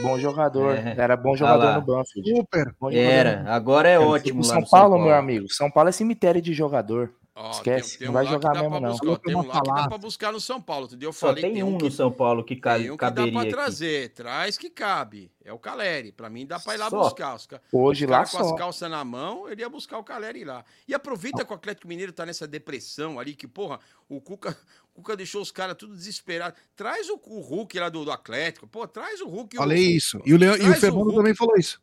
Bom 0.00 0.18
jogador. 0.18 0.74
É. 0.76 0.94
Era 0.96 1.16
bom 1.16 1.32
Ah 1.32 1.36
jogador 1.36 1.64
lá. 1.64 1.74
no 1.74 1.82
Banfield. 1.82 2.30
Super. 2.30 2.74
Bom 2.80 2.90
jogador 2.90 3.10
Era, 3.10 3.44
agora 3.48 3.88
é 3.88 3.98
ótimo 3.98 4.42
São 4.42 4.60
no 4.60 4.68
Paulo, 4.68 4.96
São 4.96 5.04
meu 5.04 5.14
amigo. 5.14 5.52
São 5.52 5.70
Paulo 5.70 5.90
é 5.90 5.92
cemitério 5.92 6.40
de 6.40 6.54
jogador. 6.54 7.12
Ó, 7.34 7.50
Esquece, 7.50 7.90
tem- 7.92 7.98
tem 8.00 8.06
não 8.08 8.12
um 8.12 8.14
vai 8.14 8.24
lá 8.24 8.28
que 8.28 8.34
jogar 8.34 8.52
dá 8.52 8.60
mesmo, 8.60 8.70
pra 8.70 8.80
não. 8.80 8.90
buscar, 8.90 9.18
tem 9.20 9.34
um 9.34 9.38
lá 9.38 9.44
que 9.44 9.48
dá 9.48 9.64
falar. 9.64 9.88
pra 9.88 9.98
buscar 9.98 10.32
no 10.32 10.40
São 10.40 10.60
Paulo. 10.60 10.82
Outro 10.82 10.98
dia 10.98 11.08
eu 11.08 11.12
Só 11.14 11.28
falei 11.28 11.42
tem 11.42 11.62
um 11.62 11.78
que 11.78 11.84
no 11.84 11.90
São 11.90 12.12
Paulo 12.12 12.44
que, 12.44 12.56
ca- 12.56 12.76
Tem 12.78 12.90
um 12.90 12.96
que 12.96 13.10
dá 13.10 13.26
pra 13.26 13.40
aqui. 13.40 13.50
trazer, 13.50 14.10
traz 14.10 14.58
que 14.58 14.68
cabe. 14.68 15.32
É 15.42 15.50
o 15.50 15.58
Caleri. 15.58 16.12
Pra 16.12 16.28
mim 16.28 16.46
dá 16.46 16.60
pra 16.60 16.74
ir 16.74 16.76
lá 16.76 16.90
Só. 16.90 16.98
buscar. 17.04 17.34
Os 17.34 17.48
Hoje 17.72 18.04
os 18.04 18.10
lá 18.10 18.18
cara 18.18 18.28
com 18.30 18.36
as 18.38 18.46
só. 18.48 18.54
calças 18.54 18.90
na 18.90 19.02
mão, 19.02 19.48
ele 19.48 19.62
ia 19.62 19.68
buscar 19.70 19.96
o 19.96 20.04
Caleri 20.04 20.44
lá. 20.44 20.62
E 20.86 20.92
aproveita 20.92 21.42
que 21.42 21.50
o 21.50 21.56
Atlético 21.56 21.88
Mineiro 21.88 22.12
tá 22.12 22.26
nessa 22.26 22.46
depressão 22.46 23.18
ali, 23.18 23.34
que, 23.34 23.48
porra, 23.48 23.80
o 24.10 24.20
Cuca, 24.20 24.54
o 24.94 25.00
Cuca 25.00 25.16
deixou 25.16 25.40
os 25.40 25.50
caras 25.50 25.74
tudo 25.78 25.94
desesperados. 25.94 26.60
Traz 26.76 27.08
o, 27.08 27.14
o 27.24 27.40
Hulk 27.40 27.78
lá 27.80 27.88
do, 27.88 28.04
do 28.04 28.10
Atlético. 28.12 28.66
Pô, 28.66 28.86
traz 28.86 29.22
o 29.22 29.26
Hulk. 29.28 29.56
e 29.56 29.58
o- 29.58 29.62
Falei 29.62 29.80
isso. 29.82 30.20
E 30.26 30.34
o, 30.34 30.36
Leão, 30.36 30.54
e 30.54 30.68
o 30.68 30.74
Fernando 30.74 31.14
também 31.14 31.34
falou 31.34 31.56
isso. 31.56 31.80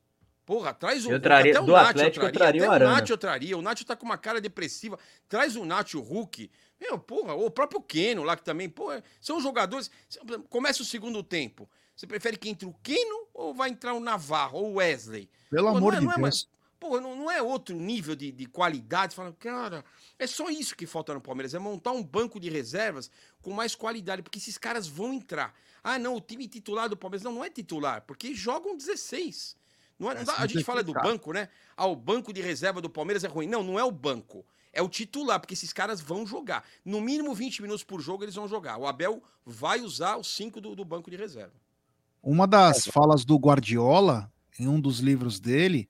Porra, 0.49 0.73
traz 0.73 1.05
o 1.05 1.11
Eu 1.11 1.21
traria- 1.21 1.51
até 1.51 1.61
o 1.61 1.65
do 1.67 1.73
Nacho 1.73 1.89
Atlético 1.91 2.25
eu 2.25 2.29
até 2.29 2.39
traria 2.39 2.63
o 2.63 2.73
o. 2.75 2.79
Nacho 2.79 3.13
eu 3.13 3.17
traria. 3.19 3.55
O 3.55 3.61
Nacho 3.61 3.85
tá 3.85 3.95
com 3.95 4.03
uma 4.03 4.17
cara 4.17 4.41
depressiva. 4.41 4.97
Traz 5.27 5.55
o 5.55 5.63
Nacho 5.63 5.97
e 5.97 5.99
o 5.99 6.03
Hulk. 6.03 6.49
Meu, 6.81 6.97
porra, 6.97 7.35
o 7.35 7.51
próprio 7.51 7.79
Keno 7.79 8.23
lá 8.23 8.35
que 8.35 8.43
também, 8.43 8.67
porra, 8.67 9.03
são 9.21 9.39
jogadores. 9.39 9.91
Começa 10.49 10.81
o 10.81 10.85
segundo 10.85 11.21
tempo. 11.21 11.69
Você 11.95 12.07
prefere 12.07 12.35
que 12.35 12.49
entre 12.49 12.65
o 12.67 12.73
Keno 12.81 13.27
ou 13.31 13.53
vai 13.53 13.69
entrar 13.69 13.93
o 13.93 13.99
Navarro 13.99 14.57
ou 14.57 14.71
o 14.71 14.73
Wesley? 14.77 15.29
Pelo 15.51 15.69
Pô, 15.69 15.77
amor 15.77 15.91
não 15.91 15.97
é, 15.97 15.99
de 15.99 16.05
não 16.05 16.11
é 16.13 16.15
Deus. 16.15 16.21
mais- 16.23 16.47
Porra, 16.79 16.99
não, 16.99 17.15
não 17.15 17.29
é 17.29 17.39
outro 17.43 17.75
nível 17.75 18.15
de, 18.15 18.31
de 18.31 18.45
qualidade. 18.47 19.13
Fala, 19.13 19.31
cara, 19.37 19.85
é 20.17 20.25
só 20.25 20.49
isso 20.49 20.75
que 20.75 20.87
falta 20.87 21.13
no 21.13 21.21
Palmeiras. 21.21 21.53
É 21.53 21.59
montar 21.59 21.91
um 21.91 22.01
banco 22.01 22.39
de 22.39 22.49
reservas 22.49 23.11
com 23.43 23.51
mais 23.53 23.75
qualidade, 23.75 24.23
porque 24.23 24.39
esses 24.39 24.57
caras 24.57 24.87
vão 24.87 25.13
entrar. 25.13 25.53
Ah, 25.83 25.99
não, 25.99 26.15
o 26.15 26.21
time 26.21 26.47
titular 26.47 26.89
do 26.89 26.97
Palmeiras 26.97 27.21
não, 27.23 27.33
não 27.33 27.43
é 27.45 27.51
titular, 27.51 28.01
porque 28.07 28.33
jogam 28.33 28.75
16. 28.75 29.58
Não 29.99 30.09
é- 30.11 30.15
não 30.15 30.23
dá- 30.23 30.35
a 30.37 30.47
gente 30.47 30.63
fala 30.63 30.81
do 30.81 30.93
16 30.93 30.93
caras. 30.93 31.11
banco, 31.11 31.33
né? 31.33 31.49
Ah, 31.75 31.85
o 31.85 31.95
banco 31.95 32.31
de 32.31 32.41
reserva 32.41 32.81
do 32.81 32.89
Palmeiras 32.89 33.23
é 33.23 33.27
ruim. 33.27 33.47
Não, 33.47 33.61
não 33.63 33.77
é 33.77 33.83
o 33.83 33.91
banco. 33.91 34.45
É 34.71 34.81
o 34.81 34.87
titular, 34.87 35.39
porque 35.39 35.53
esses 35.55 35.73
caras 35.73 35.99
vão 35.99 36.25
jogar. 36.25 36.63
No 36.85 37.01
mínimo 37.01 37.33
20 37.33 37.61
minutos 37.61 37.83
por 37.83 37.99
jogo 38.01 38.23
eles 38.23 38.35
vão 38.35 38.47
jogar. 38.47 38.77
O 38.77 38.87
Abel 38.87 39.21
vai 39.45 39.81
usar 39.81 40.17
os 40.17 40.27
cinco 40.33 40.61
do, 40.61 40.75
do 40.75 40.85
banco 40.85 41.09
de 41.11 41.17
reserva. 41.17 41.53
Uma 42.21 42.45
das 42.47 42.85
falas 42.85 43.25
do 43.25 43.35
Guardiola, 43.37 44.31
em 44.59 44.67
um 44.67 44.79
dos 44.79 44.99
livros 44.99 45.39
dele, 45.39 45.89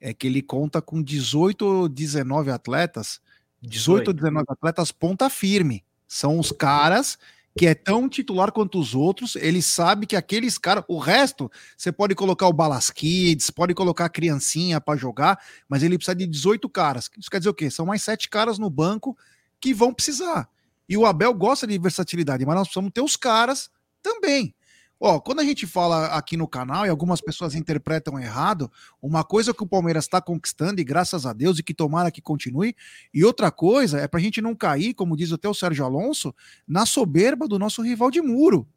é 0.00 0.14
que 0.14 0.26
ele 0.26 0.42
conta 0.42 0.80
com 0.80 1.02
18 1.02 1.62
ou 1.66 1.88
19 1.88 2.50
atletas, 2.50 3.20
18 3.60 4.08
ou 4.08 4.14
19 4.14 4.46
atletas 4.48 4.92
ponta 4.92 5.28
firme. 5.28 5.84
São 6.06 6.38
os 6.38 6.52
caras 6.52 7.18
que 7.56 7.66
é 7.66 7.74
tão 7.74 8.08
titular 8.08 8.52
quanto 8.52 8.78
os 8.78 8.94
outros, 8.94 9.36
ele 9.36 9.60
sabe 9.60 10.06
que 10.06 10.16
aqueles 10.16 10.56
caras, 10.56 10.84
o 10.88 10.98
resto, 10.98 11.50
você 11.76 11.90
pode 11.90 12.14
colocar 12.14 12.46
o 12.46 12.52
Balasquides, 12.52 13.50
pode 13.50 13.74
colocar 13.74 14.04
a 14.04 14.08
criancinha 14.08 14.80
para 14.80 14.96
jogar, 14.96 15.38
mas 15.68 15.82
ele 15.82 15.96
precisa 15.96 16.14
de 16.14 16.26
18 16.26 16.68
caras. 16.68 17.10
Isso 17.18 17.30
quer 17.30 17.38
dizer 17.38 17.50
o 17.50 17.54
quê? 17.54 17.70
São 17.70 17.86
mais 17.86 18.02
sete 18.02 18.28
caras 18.28 18.58
no 18.58 18.70
banco 18.70 19.16
que 19.60 19.74
vão 19.74 19.92
precisar. 19.92 20.48
E 20.88 20.96
o 20.96 21.04
Abel 21.04 21.34
gosta 21.34 21.66
de 21.66 21.78
versatilidade, 21.78 22.44
mas 22.46 22.54
nós 22.54 22.68
precisamos 22.68 22.92
ter 22.92 23.02
os 23.02 23.16
caras 23.16 23.70
também. 24.02 24.54
Ó, 25.02 25.18
quando 25.18 25.40
a 25.40 25.44
gente 25.44 25.66
fala 25.66 26.08
aqui 26.08 26.36
no 26.36 26.46
canal 26.46 26.84
e 26.84 26.90
algumas 26.90 27.22
pessoas 27.22 27.54
interpretam 27.54 28.18
errado, 28.18 28.70
uma 29.00 29.24
coisa 29.24 29.54
que 29.54 29.62
o 29.62 29.66
Palmeiras 29.66 30.04
está 30.04 30.20
conquistando, 30.20 30.78
e 30.78 30.84
graças 30.84 31.24
a 31.24 31.32
Deus, 31.32 31.58
e 31.58 31.62
que 31.62 31.72
tomara 31.72 32.10
que 32.10 32.20
continue, 32.20 32.76
e 33.12 33.24
outra 33.24 33.50
coisa 33.50 33.98
é 33.98 34.06
para 34.06 34.20
a 34.20 34.22
gente 34.22 34.42
não 34.42 34.54
cair, 34.54 34.92
como 34.92 35.16
diz 35.16 35.32
até 35.32 35.48
o 35.48 35.54
Sérgio 35.54 35.86
Alonso, 35.86 36.34
na 36.68 36.84
soberba 36.84 37.48
do 37.48 37.58
nosso 37.58 37.80
rival 37.80 38.10
de 38.10 38.20
muro. 38.20 38.68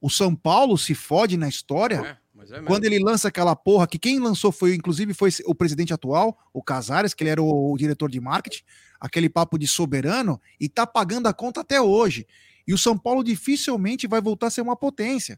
O 0.00 0.08
São 0.08 0.36
Paulo 0.36 0.78
se 0.78 0.94
fode 0.94 1.36
na 1.36 1.48
história 1.48 1.96
é 1.96 2.24
mesmo. 2.38 2.66
quando 2.66 2.84
ele 2.84 3.00
lança 3.00 3.26
aquela 3.26 3.56
porra, 3.56 3.88
que 3.88 3.98
quem 3.98 4.20
lançou 4.20 4.52
foi, 4.52 4.76
inclusive, 4.76 5.12
foi 5.12 5.30
o 5.44 5.56
presidente 5.56 5.92
atual, 5.92 6.38
o 6.52 6.62
Casares, 6.62 7.14
que 7.14 7.24
ele 7.24 7.30
era 7.30 7.42
o, 7.42 7.72
o 7.72 7.76
diretor 7.76 8.08
de 8.08 8.20
marketing, 8.20 8.62
aquele 9.00 9.28
papo 9.28 9.58
de 9.58 9.66
soberano, 9.66 10.40
e 10.60 10.68
tá 10.68 10.86
pagando 10.86 11.26
a 11.26 11.32
conta 11.32 11.62
até 11.62 11.80
hoje. 11.80 12.28
E 12.64 12.72
o 12.72 12.78
São 12.78 12.96
Paulo 12.96 13.24
dificilmente 13.24 14.06
vai 14.06 14.20
voltar 14.20 14.46
a 14.46 14.50
ser 14.50 14.60
uma 14.60 14.76
potência. 14.76 15.36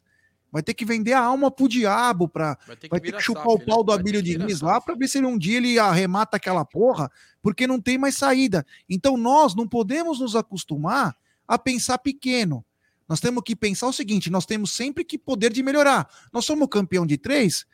Vai 0.50 0.62
ter 0.62 0.74
que 0.74 0.84
vender 0.84 1.12
a 1.12 1.20
alma 1.20 1.50
pro 1.50 1.68
diabo, 1.68 2.28
pra, 2.28 2.56
Vai 2.66 2.76
ter 2.76 2.88
que 2.88 2.90
vai 2.90 3.00
ter 3.00 3.12
que 3.12 3.22
chupar 3.22 3.48
o 3.48 3.58
pau 3.58 3.78
né? 3.78 3.84
do 3.84 3.92
Abílio 3.92 4.22
Diniz 4.22 4.60
lá 4.60 4.80
pra 4.80 4.94
ver 4.94 5.08
se 5.08 5.18
ele 5.18 5.26
um 5.26 5.36
dia 5.36 5.58
ele 5.58 5.78
arremata 5.78 6.36
aquela 6.36 6.64
porra, 6.64 7.10
porque 7.42 7.66
não 7.66 7.80
tem 7.80 7.98
mais 7.98 8.16
saída. 8.16 8.64
Então 8.88 9.16
nós 9.16 9.54
não 9.54 9.68
podemos 9.68 10.20
nos 10.20 10.34
acostumar 10.36 11.16
a 11.46 11.58
pensar 11.58 11.98
pequeno. 11.98 12.64
Nós 13.08 13.20
temos 13.20 13.42
que 13.44 13.54
pensar 13.54 13.86
o 13.86 13.92
seguinte: 13.92 14.30
nós 14.30 14.46
temos 14.46 14.72
sempre 14.72 15.04
que 15.04 15.18
poder 15.18 15.52
de 15.52 15.62
melhorar. 15.62 16.08
Nós 16.32 16.44
somos 16.44 16.68
campeão 16.68 17.06
de 17.06 17.16
três, 17.18 17.66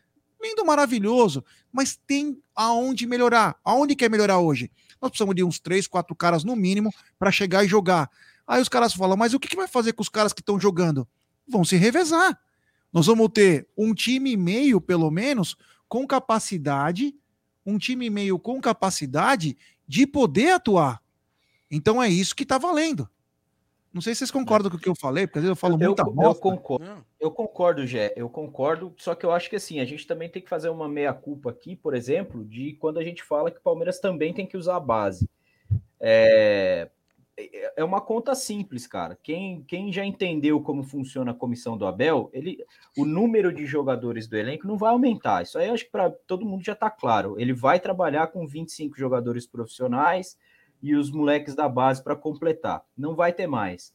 lindo, 0.42 0.64
maravilhoso, 0.64 1.44
mas 1.70 1.98
tem 2.06 2.38
aonde 2.54 3.06
melhorar. 3.06 3.56
Aonde 3.64 3.94
quer 3.94 4.10
melhorar 4.10 4.38
hoje? 4.38 4.70
Nós 5.00 5.10
precisamos 5.10 5.34
de 5.34 5.44
uns 5.44 5.58
três, 5.58 5.86
quatro 5.86 6.14
caras 6.14 6.44
no 6.44 6.54
mínimo 6.54 6.90
para 7.18 7.30
chegar 7.30 7.64
e 7.64 7.68
jogar. 7.68 8.10
Aí 8.46 8.60
os 8.60 8.68
caras 8.68 8.92
falam, 8.92 9.16
mas 9.16 9.34
o 9.34 9.40
que, 9.40 9.48
que 9.48 9.56
vai 9.56 9.68
fazer 9.68 9.92
com 9.92 10.02
os 10.02 10.08
caras 10.08 10.32
que 10.32 10.40
estão 10.40 10.58
jogando? 10.58 11.08
Vão 11.48 11.64
se 11.64 11.76
revezar. 11.76 12.38
Nós 12.92 13.06
vamos 13.06 13.28
ter 13.28 13.66
um 13.76 13.94
time 13.94 14.32
e 14.32 14.36
meio, 14.36 14.80
pelo 14.80 15.10
menos, 15.10 15.56
com 15.88 16.06
capacidade, 16.06 17.14
um 17.64 17.78
time 17.78 18.06
e 18.06 18.10
meio 18.10 18.38
com 18.38 18.60
capacidade 18.60 19.56
de 19.86 20.06
poder 20.06 20.52
atuar. 20.52 21.02
Então 21.70 22.02
é 22.02 22.08
isso 22.08 22.36
que 22.36 22.42
está 22.42 22.58
valendo. 22.58 23.08
Não 23.92 24.00
sei 24.00 24.14
se 24.14 24.20
vocês 24.20 24.30
concordam 24.30 24.70
com 24.70 24.78
o 24.78 24.80
que 24.80 24.88
eu 24.88 24.94
falei, 24.94 25.26
porque 25.26 25.38
às 25.38 25.42
vezes 25.42 25.50
eu 25.50 25.56
falo 25.56 25.74
Eu, 25.74 25.88
muita 25.88 26.02
eu 26.02 26.12
bosta. 26.12 26.40
concordo. 26.40 27.06
Eu 27.20 27.30
concordo, 27.30 27.86
Gé. 27.86 28.12
Eu 28.16 28.28
concordo. 28.28 28.94
Só 28.96 29.14
que 29.14 29.24
eu 29.24 29.32
acho 29.32 29.50
que 29.50 29.56
assim, 29.56 29.80
a 29.80 29.84
gente 29.84 30.06
também 30.06 30.30
tem 30.30 30.40
que 30.40 30.48
fazer 30.48 30.70
uma 30.70 30.88
meia-culpa 30.88 31.50
aqui, 31.50 31.76
por 31.76 31.94
exemplo, 31.94 32.42
de 32.44 32.72
quando 32.74 32.98
a 32.98 33.04
gente 33.04 33.22
fala 33.22 33.50
que 33.50 33.58
o 33.58 33.62
Palmeiras 33.62 34.00
também 34.00 34.32
tem 34.32 34.46
que 34.46 34.56
usar 34.56 34.76
a 34.76 34.80
base. 34.80 35.28
É, 36.00 36.90
é 37.76 37.82
uma 37.82 38.00
conta 38.00 38.34
simples, 38.34 38.86
cara. 38.86 39.18
Quem, 39.22 39.62
quem 39.64 39.92
já 39.92 40.04
entendeu 40.04 40.60
como 40.60 40.82
funciona 40.82 41.30
a 41.30 41.34
comissão 41.34 41.76
do 41.76 41.86
Abel, 41.86 42.30
ele, 42.32 42.64
o 42.96 43.04
número 43.04 43.52
de 43.52 43.64
jogadores 43.64 44.26
do 44.26 44.36
elenco 44.36 44.66
não 44.66 44.76
vai 44.76 44.90
aumentar. 44.90 45.42
Isso 45.42 45.58
aí 45.58 45.68
acho 45.68 45.84
que 45.86 45.90
para 45.90 46.10
todo 46.10 46.44
mundo 46.44 46.64
já 46.64 46.74
está 46.74 46.90
claro. 46.90 47.38
Ele 47.38 47.52
vai 47.52 47.80
trabalhar 47.80 48.26
com 48.28 48.46
25 48.46 48.98
jogadores 48.98 49.46
profissionais 49.46 50.36
e 50.82 50.94
os 50.94 51.10
moleques 51.10 51.54
da 51.54 51.68
base 51.68 52.02
para 52.02 52.16
completar. 52.16 52.84
Não 52.96 53.14
vai 53.14 53.32
ter 53.32 53.46
mais. 53.46 53.94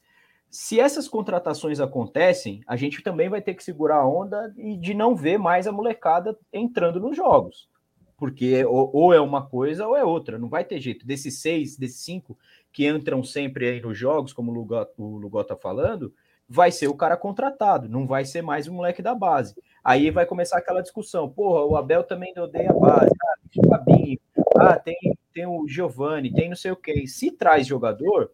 Se 0.50 0.80
essas 0.80 1.08
contratações 1.08 1.80
acontecem, 1.80 2.64
a 2.66 2.76
gente 2.76 3.04
também 3.04 3.30
vai 3.30 3.42
ter 3.42 3.54
que 3.54 3.64
segurar 3.64 3.98
a 3.98 4.08
onda 4.08 4.54
e 4.58 4.78
de 4.78 4.94
não 4.94 5.16
ver 5.16 5.38
mais 5.38 5.68
a 5.68 5.72
molecada 5.72 6.38
entrando 6.52 7.00
nos 7.00 7.16
jogos. 7.16 7.70
Porque 8.18 8.66
ou 8.66 9.14
é 9.14 9.22
uma 9.22 9.46
coisa 9.46 9.86
ou 9.86 9.96
é 9.96 10.04
outra. 10.04 10.40
Não 10.40 10.50
vai 10.50 10.64
ter 10.64 10.80
jeito. 10.80 11.06
Desses 11.06 11.40
seis, 11.40 11.78
desses 11.78 12.00
cinco 12.00 12.36
que 12.72 12.88
entram 12.88 13.24
sempre 13.24 13.68
aí 13.68 13.82
nos 13.82 13.98
jogos, 13.98 14.34
como 14.34 14.52
o 14.52 14.54
Lugó, 14.54 14.88
Lugó 14.98 15.44
tá 15.44 15.56
falando, 15.56 16.14
vai 16.48 16.72
ser 16.72 16.88
o 16.88 16.96
cara 16.96 17.18
contratado, 17.18 17.90
não 17.90 18.08
vai 18.08 18.24
ser 18.24 18.42
mais 18.42 18.68
o 18.68 18.74
moleque 18.74 19.02
da 19.02 19.14
base. 19.14 19.56
Aí 19.84 20.12
vai 20.12 20.26
começar 20.26 20.58
aquela 20.58 20.82
discussão. 20.82 21.30
Porra, 21.30 21.66
o 21.66 21.76
Abel 21.76 22.04
também 22.04 22.34
odeia 22.38 22.72
a 22.72 22.74
base. 22.74 23.12
Ah, 23.22 23.38
tem 23.52 23.62
o 23.66 23.70
Fabinho. 23.70 24.20
Ah, 24.58 24.80
tem, 24.80 24.98
tem 25.34 25.46
o 25.46 25.68
Giovani, 25.68 26.34
tem 26.34 26.50
não 26.50 26.56
sei 26.56 26.72
o 26.72 26.76
quê. 26.76 27.08
Se 27.08 27.32
traz 27.32 27.66
jogador, 27.68 28.32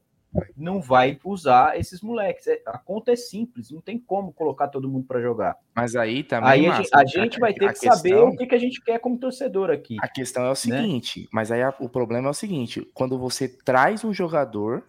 não 0.57 0.81
vai 0.81 1.19
usar 1.23 1.77
esses 1.79 2.01
moleques. 2.01 2.47
É- 2.47 2.61
A 2.65 2.77
conta 2.77 3.11
é 3.11 3.15
simples, 3.15 3.69
não 3.71 3.81
tem 3.81 3.99
como 3.99 4.31
colocar 4.33 4.67
todo 4.67 4.89
mundo 4.89 5.05
para 5.05 5.21
jogar. 5.21 5.55
Mas 5.75 5.95
aí 5.95 6.23
também. 6.23 6.49
Aí 6.49 6.65
a 6.65 6.69
Márcio, 6.69 6.83
gente, 6.85 6.95
a 6.95 7.05
gente 7.05 7.39
vai 7.39 7.53
ter 7.53 7.65
a 7.65 7.73
que 7.73 7.79
saber 7.79 8.09
questão- 8.09 8.27
o 8.29 8.37
que, 8.37 8.45
que 8.47 8.55
a 8.55 8.59
gente 8.59 8.81
quer 8.83 8.99
como 8.99 9.17
torcedor 9.17 9.69
aqui. 9.69 9.97
A 10.01 10.07
questão 10.07 10.43
é 10.43 10.47
o 10.47 10.49
né? 10.49 10.55
seguinte, 10.55 11.27
mas 11.31 11.51
aí 11.51 11.61
a- 11.61 11.73
o 11.79 11.87
problema 11.89 12.27
é 12.27 12.31
o 12.31 12.33
seguinte: 12.33 12.81
quando 12.93 13.17
você 13.17 13.47
traz 13.47 14.03
um 14.03 14.13
jogador 14.13 14.83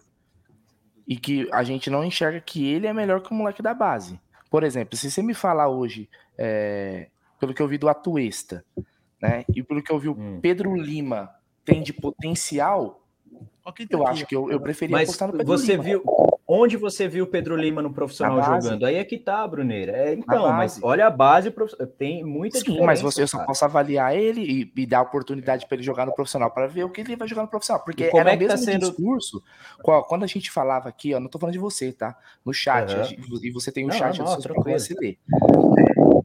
e 1.07 1.15
que 1.17 1.47
a 1.51 1.63
gente 1.63 1.89
não 1.89 2.03
enxerga 2.03 2.39
que 2.41 2.65
ele 2.67 2.87
é 2.87 2.93
melhor 2.93 3.21
que 3.21 3.31
o 3.31 3.35
moleque 3.35 3.61
da 3.61 3.73
base. 3.73 4.19
Por 4.49 4.63
exemplo, 4.63 4.97
se 4.97 5.11
você 5.11 5.21
me 5.21 5.33
falar 5.33 5.67
hoje, 5.69 6.09
é, 6.37 7.09
pelo 7.39 7.53
que 7.53 7.61
eu 7.61 7.67
vi 7.67 7.77
do 7.77 7.87
Atuesta, 7.89 8.65
né, 9.21 9.45
e 9.53 9.61
pelo 9.61 9.83
que 9.83 9.91
eu 9.91 9.99
vi 9.99 10.07
o 10.09 10.13
Hum. 10.17 10.39
Pedro 10.41 10.75
Lima 10.75 11.29
tem 11.63 11.81
de 11.83 11.93
potencial, 11.93 13.04
eu 13.89 14.05
acho 14.07 14.25
que 14.27 14.35
eu, 14.35 14.51
eu 14.51 14.59
preferia 14.59 14.95
Mas 14.95 15.09
apostar 15.09 15.27
no 15.27 15.33
Pedro 15.37 15.47
você 15.57 15.71
Lima. 15.71 15.83
viu 15.83 16.03
onde 16.47 16.77
você 16.77 17.07
viu 17.07 17.23
o 17.23 17.27
Pedro 17.27 17.55
Lima 17.55 17.81
no 17.81 17.91
profissional 17.91 18.41
jogando? 18.43 18.85
Aí 18.85 18.95
é 18.95 19.03
que 19.03 19.17
tá, 19.17 19.47
Bruneira. 19.47 19.91
É, 19.93 20.13
então, 20.13 20.51
mas 20.53 20.79
olha 20.83 21.07
a 21.07 21.09
base, 21.09 21.51
tem 21.97 22.23
muita 22.23 22.59
Sim, 22.59 22.79
mas 22.85 23.01
você, 23.01 23.23
eu 23.23 23.27
só 23.27 23.43
posso 23.43 23.65
avaliar 23.65 24.15
ele 24.15 24.41
e, 24.75 24.81
e 24.81 24.85
dar 24.85 25.01
oportunidade 25.01 25.65
para 25.65 25.75
ele 25.75 25.83
jogar 25.83 26.05
no 26.05 26.13
profissional 26.13 26.51
para 26.51 26.67
ver 26.67 26.83
o 26.83 26.89
que 26.89 27.01
ele 27.01 27.15
vai 27.15 27.27
jogar 27.27 27.41
no 27.41 27.47
profissional. 27.47 27.83
Porque 27.83 28.03
E 28.05 28.09
como 28.09 28.21
era 28.21 28.33
é 28.33 28.35
o 28.35 28.39
que 28.39 28.45
tá 28.45 28.53
mesmo 28.53 28.65
sendo- 28.65 28.87
discurso 28.91 29.43
quando 30.07 30.23
a 30.23 30.27
gente 30.27 30.51
falava 30.51 30.87
aqui, 30.87 31.13
ó, 31.15 31.19
não 31.19 31.27
tô 31.29 31.39
falando 31.39 31.53
de 31.53 31.59
você, 31.59 31.91
tá? 31.91 32.15
No 32.45 32.53
chat, 32.53 32.91
a 32.95 33.01
gente- 33.03 33.19
e 33.43 33.51
você 33.51 33.71
tem 33.71 33.83
o 33.85 33.87
Não, 33.87 33.97
chat 33.97 34.17
não, 34.19 34.25
tranquilo. 34.25 34.53
programas, 34.53 34.87
você 34.87 35.17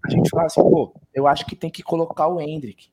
a 0.05 0.11
gente 0.11 0.29
fala 0.31 0.47
assim, 0.47 0.61
pô, 0.63 0.93
eu 1.15 1.27
acho 1.27 1.47
que 1.47 1.57
tem 1.57 1.71
que 1.71 1.83
colocar 1.83 2.27
o 2.29 2.41
Hendrick 2.41 2.89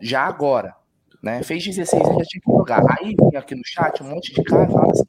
já 0.00 0.22
agora, 0.22 0.74
né? 1.24 1.42
Fez 1.42 1.64
16 1.64 2.02
anos, 2.04 2.18
já 2.18 2.24
tinha 2.24 2.40
que 2.42 2.52
jogar. 2.52 2.82
Aí 2.98 3.16
vinha 3.18 3.40
aqui 3.40 3.54
no 3.54 3.64
chat 3.64 4.02
um 4.02 4.08
monte 4.08 4.32
de 4.34 4.42
cara 4.44 4.68
falando 4.68 4.90
assim, 4.92 5.04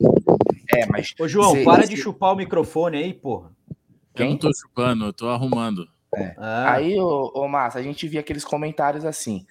é, 0.73 0.85
mas... 0.87 1.13
Ô, 1.19 1.27
João, 1.27 1.51
cê- 1.51 1.63
para 1.63 1.83
cê- 1.83 1.89
de 1.89 1.97
chupar 1.97 2.33
o 2.33 2.35
microfone 2.35 2.97
aí, 2.97 3.13
porra. 3.13 3.51
Eu 4.15 4.29
não 4.29 4.37
tô 4.37 4.49
chupando, 4.53 5.05
eu 5.05 5.13
tô 5.13 5.27
arrumando. 5.27 5.87
Ah. 6.37 6.71
Aí, 6.73 6.97
ô, 6.97 7.31
ô 7.35 7.47
Massa, 7.47 7.79
a 7.79 7.83
gente 7.83 8.07
via 8.07 8.21
aqueles 8.21 8.45
comentários 8.45 9.03
assim. 9.03 9.45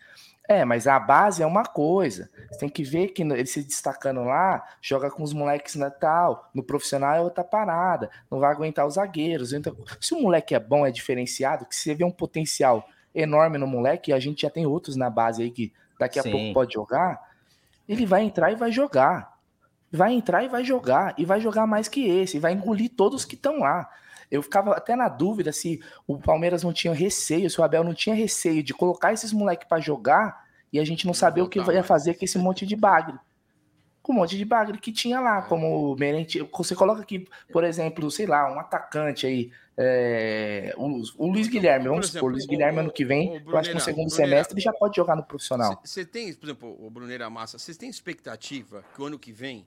É, 0.49 0.63
mas 0.65 0.87
a 0.87 0.99
base 0.99 1.43
é 1.43 1.47
uma 1.47 1.65
coisa. 1.65 2.31
Você 2.51 2.59
tem 2.61 2.69
que 2.69 2.83
ver 2.83 3.09
que 3.09 3.23
ele 3.23 3.47
se 3.47 3.63
destacando 3.63 4.23
lá, 4.25 4.63
joga 4.81 5.11
com 5.11 5.23
os 5.23 5.33
moleques 5.33 5.75
na 5.75 5.91
tal. 5.91 6.51
No 6.55 6.63
profissional 6.63 7.15
é 7.15 7.21
outra 7.21 7.43
parada. 7.45 8.11
Não 8.31 8.39
vai 8.39 8.51
aguentar 8.51 8.87
os 8.87 8.95
zagueiros. 8.95 9.53
Então, 9.53 9.75
se 10.01 10.15
o 10.15 10.21
moleque 10.21 10.55
é 10.55 10.61
bom, 10.61 10.87
é 10.87 10.91
diferenciado, 10.91 11.65
que 11.67 11.75
você 11.75 11.95
vê 11.95 12.05
um 12.05 12.11
potencial 12.11 12.87
enorme 13.15 13.57
no 13.59 13.67
moleque, 13.67 14.11
e 14.11 14.15
a 14.15 14.19
gente 14.19 14.43
já 14.43 14.51
tem 14.51 14.67
outros 14.67 14.97
na 14.97 15.09
base 15.09 15.43
aí 15.43 15.51
que 15.51 15.73
daqui 16.05 16.19
a 16.19 16.23
Sim. 16.23 16.31
pouco 16.31 16.55
pode 16.55 16.75
jogar, 16.75 17.21
ele 17.89 18.07
vai 18.07 18.23
entrar 18.23 18.53
e 18.53 18.57
vai 18.57 18.71
jogar. 18.71 19.35
Vai 19.91 20.13
entrar 20.13 20.43
e 20.43 20.49
vai 20.49 20.65
jogar. 20.65 21.15
E 21.17 21.25
vai 21.25 21.41
jogar 21.41 21.67
mais 21.67 21.89
que 21.89 22.07
esse. 22.07 22.39
Vai 22.39 22.53
engolir 22.53 22.91
todos 22.97 23.25
que 23.25 23.35
estão 23.35 23.61
lá. 23.61 23.89
Eu 24.31 24.43
ficava 24.43 24.73
até 24.73 24.97
na 24.97 25.09
dúvida 25.09 25.53
se 25.53 25.81
o 26.07 26.19
Palmeiras 26.19 26.63
não 26.63 26.73
tinha 26.73 26.93
receio, 26.93 27.49
se 27.49 27.61
o 27.61 27.65
Abel 27.65 27.85
não 27.85 27.95
tinha 27.95 28.15
receio 28.15 28.63
de 28.63 28.75
colocar 28.75 29.13
esses 29.13 29.33
moleques 29.33 29.69
pra 29.69 29.79
jogar 29.79 30.45
e 30.73 30.81
a 30.81 30.85
gente 30.85 31.07
não 31.07 31.15
saber 31.15 31.43
o 31.43 31.49
que 31.49 31.61
ia 31.61 31.85
fazer 31.85 32.15
com 32.15 32.25
esse 32.25 32.39
monte 32.39 32.67
de 32.67 32.75
bagre. 32.75 33.17
Com 34.05 34.13
um 34.13 34.17
monte 34.17 34.37
de 34.37 34.45
bagre 34.45 34.77
que 34.77 34.93
tinha 34.93 35.19
lá, 35.19 35.41
como 35.41 35.93
o 35.93 35.97
Merenti. 35.97 36.47
Você 36.53 36.75
coloca 36.75 37.01
aqui, 37.01 37.27
por 37.51 37.65
exemplo, 37.65 38.11
sei 38.11 38.27
lá, 38.27 38.53
um 38.53 38.61
atacante 38.61 39.27
aí, 39.27 39.51
é, 39.79 40.75
o, 40.77 41.03
o 41.17 41.27
Luiz 41.33 41.49
Guilherme, 41.49 41.89
vamos 41.89 42.11
supor, 42.11 42.29
o 42.29 42.33
Luiz 42.33 42.45
Guilherme 42.45 42.81
ano 42.81 42.93
que 42.93 43.03
vem, 43.03 43.43
eu 43.45 43.57
acho 43.57 43.71
que 43.71 43.75
no 43.75 43.81
segundo 43.81 44.09
Bruneira, 44.09 44.31
semestre 44.31 44.55
ele 44.55 44.61
já 44.61 44.75
pode 44.75 44.95
jogar 44.95 45.17
no 45.17 45.25
profissional. 45.25 45.81
Você 45.83 46.05
tem, 46.05 46.35
por 46.35 46.45
exemplo, 46.45 46.77
o 46.79 46.91
Bruneira 46.91 47.31
Massa, 47.31 47.59
vocês 47.59 47.79
têm 47.79 47.89
expectativa 47.89 48.85
que 48.95 49.01
o 49.01 49.07
ano 49.07 49.19
que 49.19 49.33
vem 49.33 49.67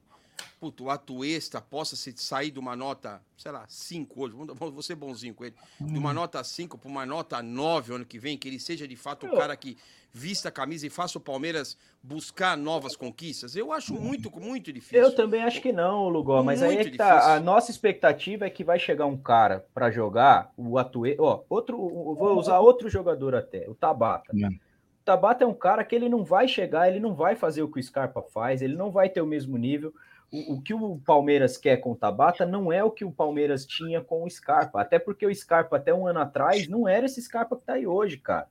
puto, 0.59 0.85
o 0.85 0.89
Atuesta 0.89 1.61
possa 1.61 1.95
se 1.95 2.11
sair 2.17 2.51
de 2.51 2.59
uma 2.59 2.75
nota, 2.75 3.21
sei 3.37 3.51
lá, 3.51 3.65
5 3.67 4.23
hoje, 4.23 4.35
vamos- 4.35 4.57
vou 4.73 4.81
ser 4.81 4.95
bonzinho 4.95 5.33
com 5.33 5.45
ele, 5.45 5.55
de 5.79 5.97
uma 5.97 6.13
nota 6.13 6.43
5 6.43 6.77
para 6.77 6.89
uma 6.89 7.05
nota 7.05 7.41
9 7.43 7.93
ano 7.93 8.05
que 8.05 8.17
vem, 8.17 8.37
que 8.37 8.47
ele 8.47 8.59
seja 8.59 8.87
de 8.87 8.95
fato 8.95 9.27
o 9.27 9.35
cara 9.35 9.55
que 9.55 9.77
vista 10.11 10.49
a 10.49 10.51
camisa 10.51 10.87
e 10.87 10.89
faça 10.89 11.17
o 11.17 11.21
Palmeiras 11.21 11.77
buscar 12.01 12.57
novas 12.57 12.95
conquistas, 12.95 13.55
eu 13.55 13.71
acho 13.71 13.93
muito, 13.93 14.31
muito 14.39 14.73
difícil. 14.73 14.99
Eu 14.99 15.15
também 15.15 15.43
acho 15.43 15.61
que 15.61 15.71
não, 15.71 16.09
Lugó, 16.09 16.41
mas 16.41 16.63
aí 16.63 16.71
é 16.71 16.75
Muito 16.77 16.91
que 16.91 16.97
tá. 16.97 17.13
difícil. 17.15 17.33
A 17.33 17.39
nossa 17.39 17.69
expectativa 17.69 18.45
é 18.45 18.49
que 18.49 18.63
vai 18.63 18.79
chegar 18.79 19.05
um 19.05 19.17
cara 19.17 19.65
pra 19.75 19.91
jogar 19.91 20.51
o 20.57 20.77
Atue, 20.79 21.15
ó, 21.19 21.41
outro, 21.47 21.77
eu 21.77 22.15
vou 22.15 22.37
usar 22.39 22.59
outro 22.59 22.89
jogador 22.89 23.35
até, 23.35 23.69
o 23.69 23.75
Tabata. 23.75 24.33
O 24.33 25.05
Tabata 25.05 25.43
é 25.43 25.47
um 25.47 25.53
cara 25.53 25.83
que 25.85 25.95
ele 25.95 26.09
não 26.09 26.23
vai 26.23 26.47
chegar, 26.47 26.89
ele 26.89 26.99
não 26.99 27.13
vai 27.13 27.35
fazer 27.35 27.61
o 27.61 27.71
que 27.71 27.79
o 27.79 27.83
Scarpa 27.83 28.21
faz, 28.23 28.61
ele 28.61 28.75
não 28.75 28.89
vai 28.89 29.09
ter 29.09 29.21
o 29.21 29.25
mesmo 29.27 29.55
nível. 29.57 29.93
O, 30.31 30.55
o 30.55 30.61
que 30.61 30.73
o 30.73 30.97
Palmeiras 31.05 31.57
quer 31.57 31.77
com 31.77 31.91
o 31.91 31.95
Tabata 31.95 32.45
não 32.45 32.71
é 32.71 32.83
o 32.83 32.91
que 32.91 33.05
o 33.05 33.11
Palmeiras 33.11 33.65
tinha 33.65 34.01
com 34.01 34.23
o 34.23 34.29
Scarpa, 34.29 34.81
até 34.81 34.99
porque 34.99 35.25
o 35.25 35.33
Scarpa 35.33 35.77
até 35.77 35.93
um 35.93 36.05
ano 36.05 36.19
atrás 36.19 36.67
não 36.67 36.87
era 36.87 37.05
esse 37.05 37.21
Scarpa 37.21 37.55
que 37.55 37.63
tá 37.65 37.73
aí 37.73 37.87
hoje, 37.87 38.17
cara. 38.17 38.47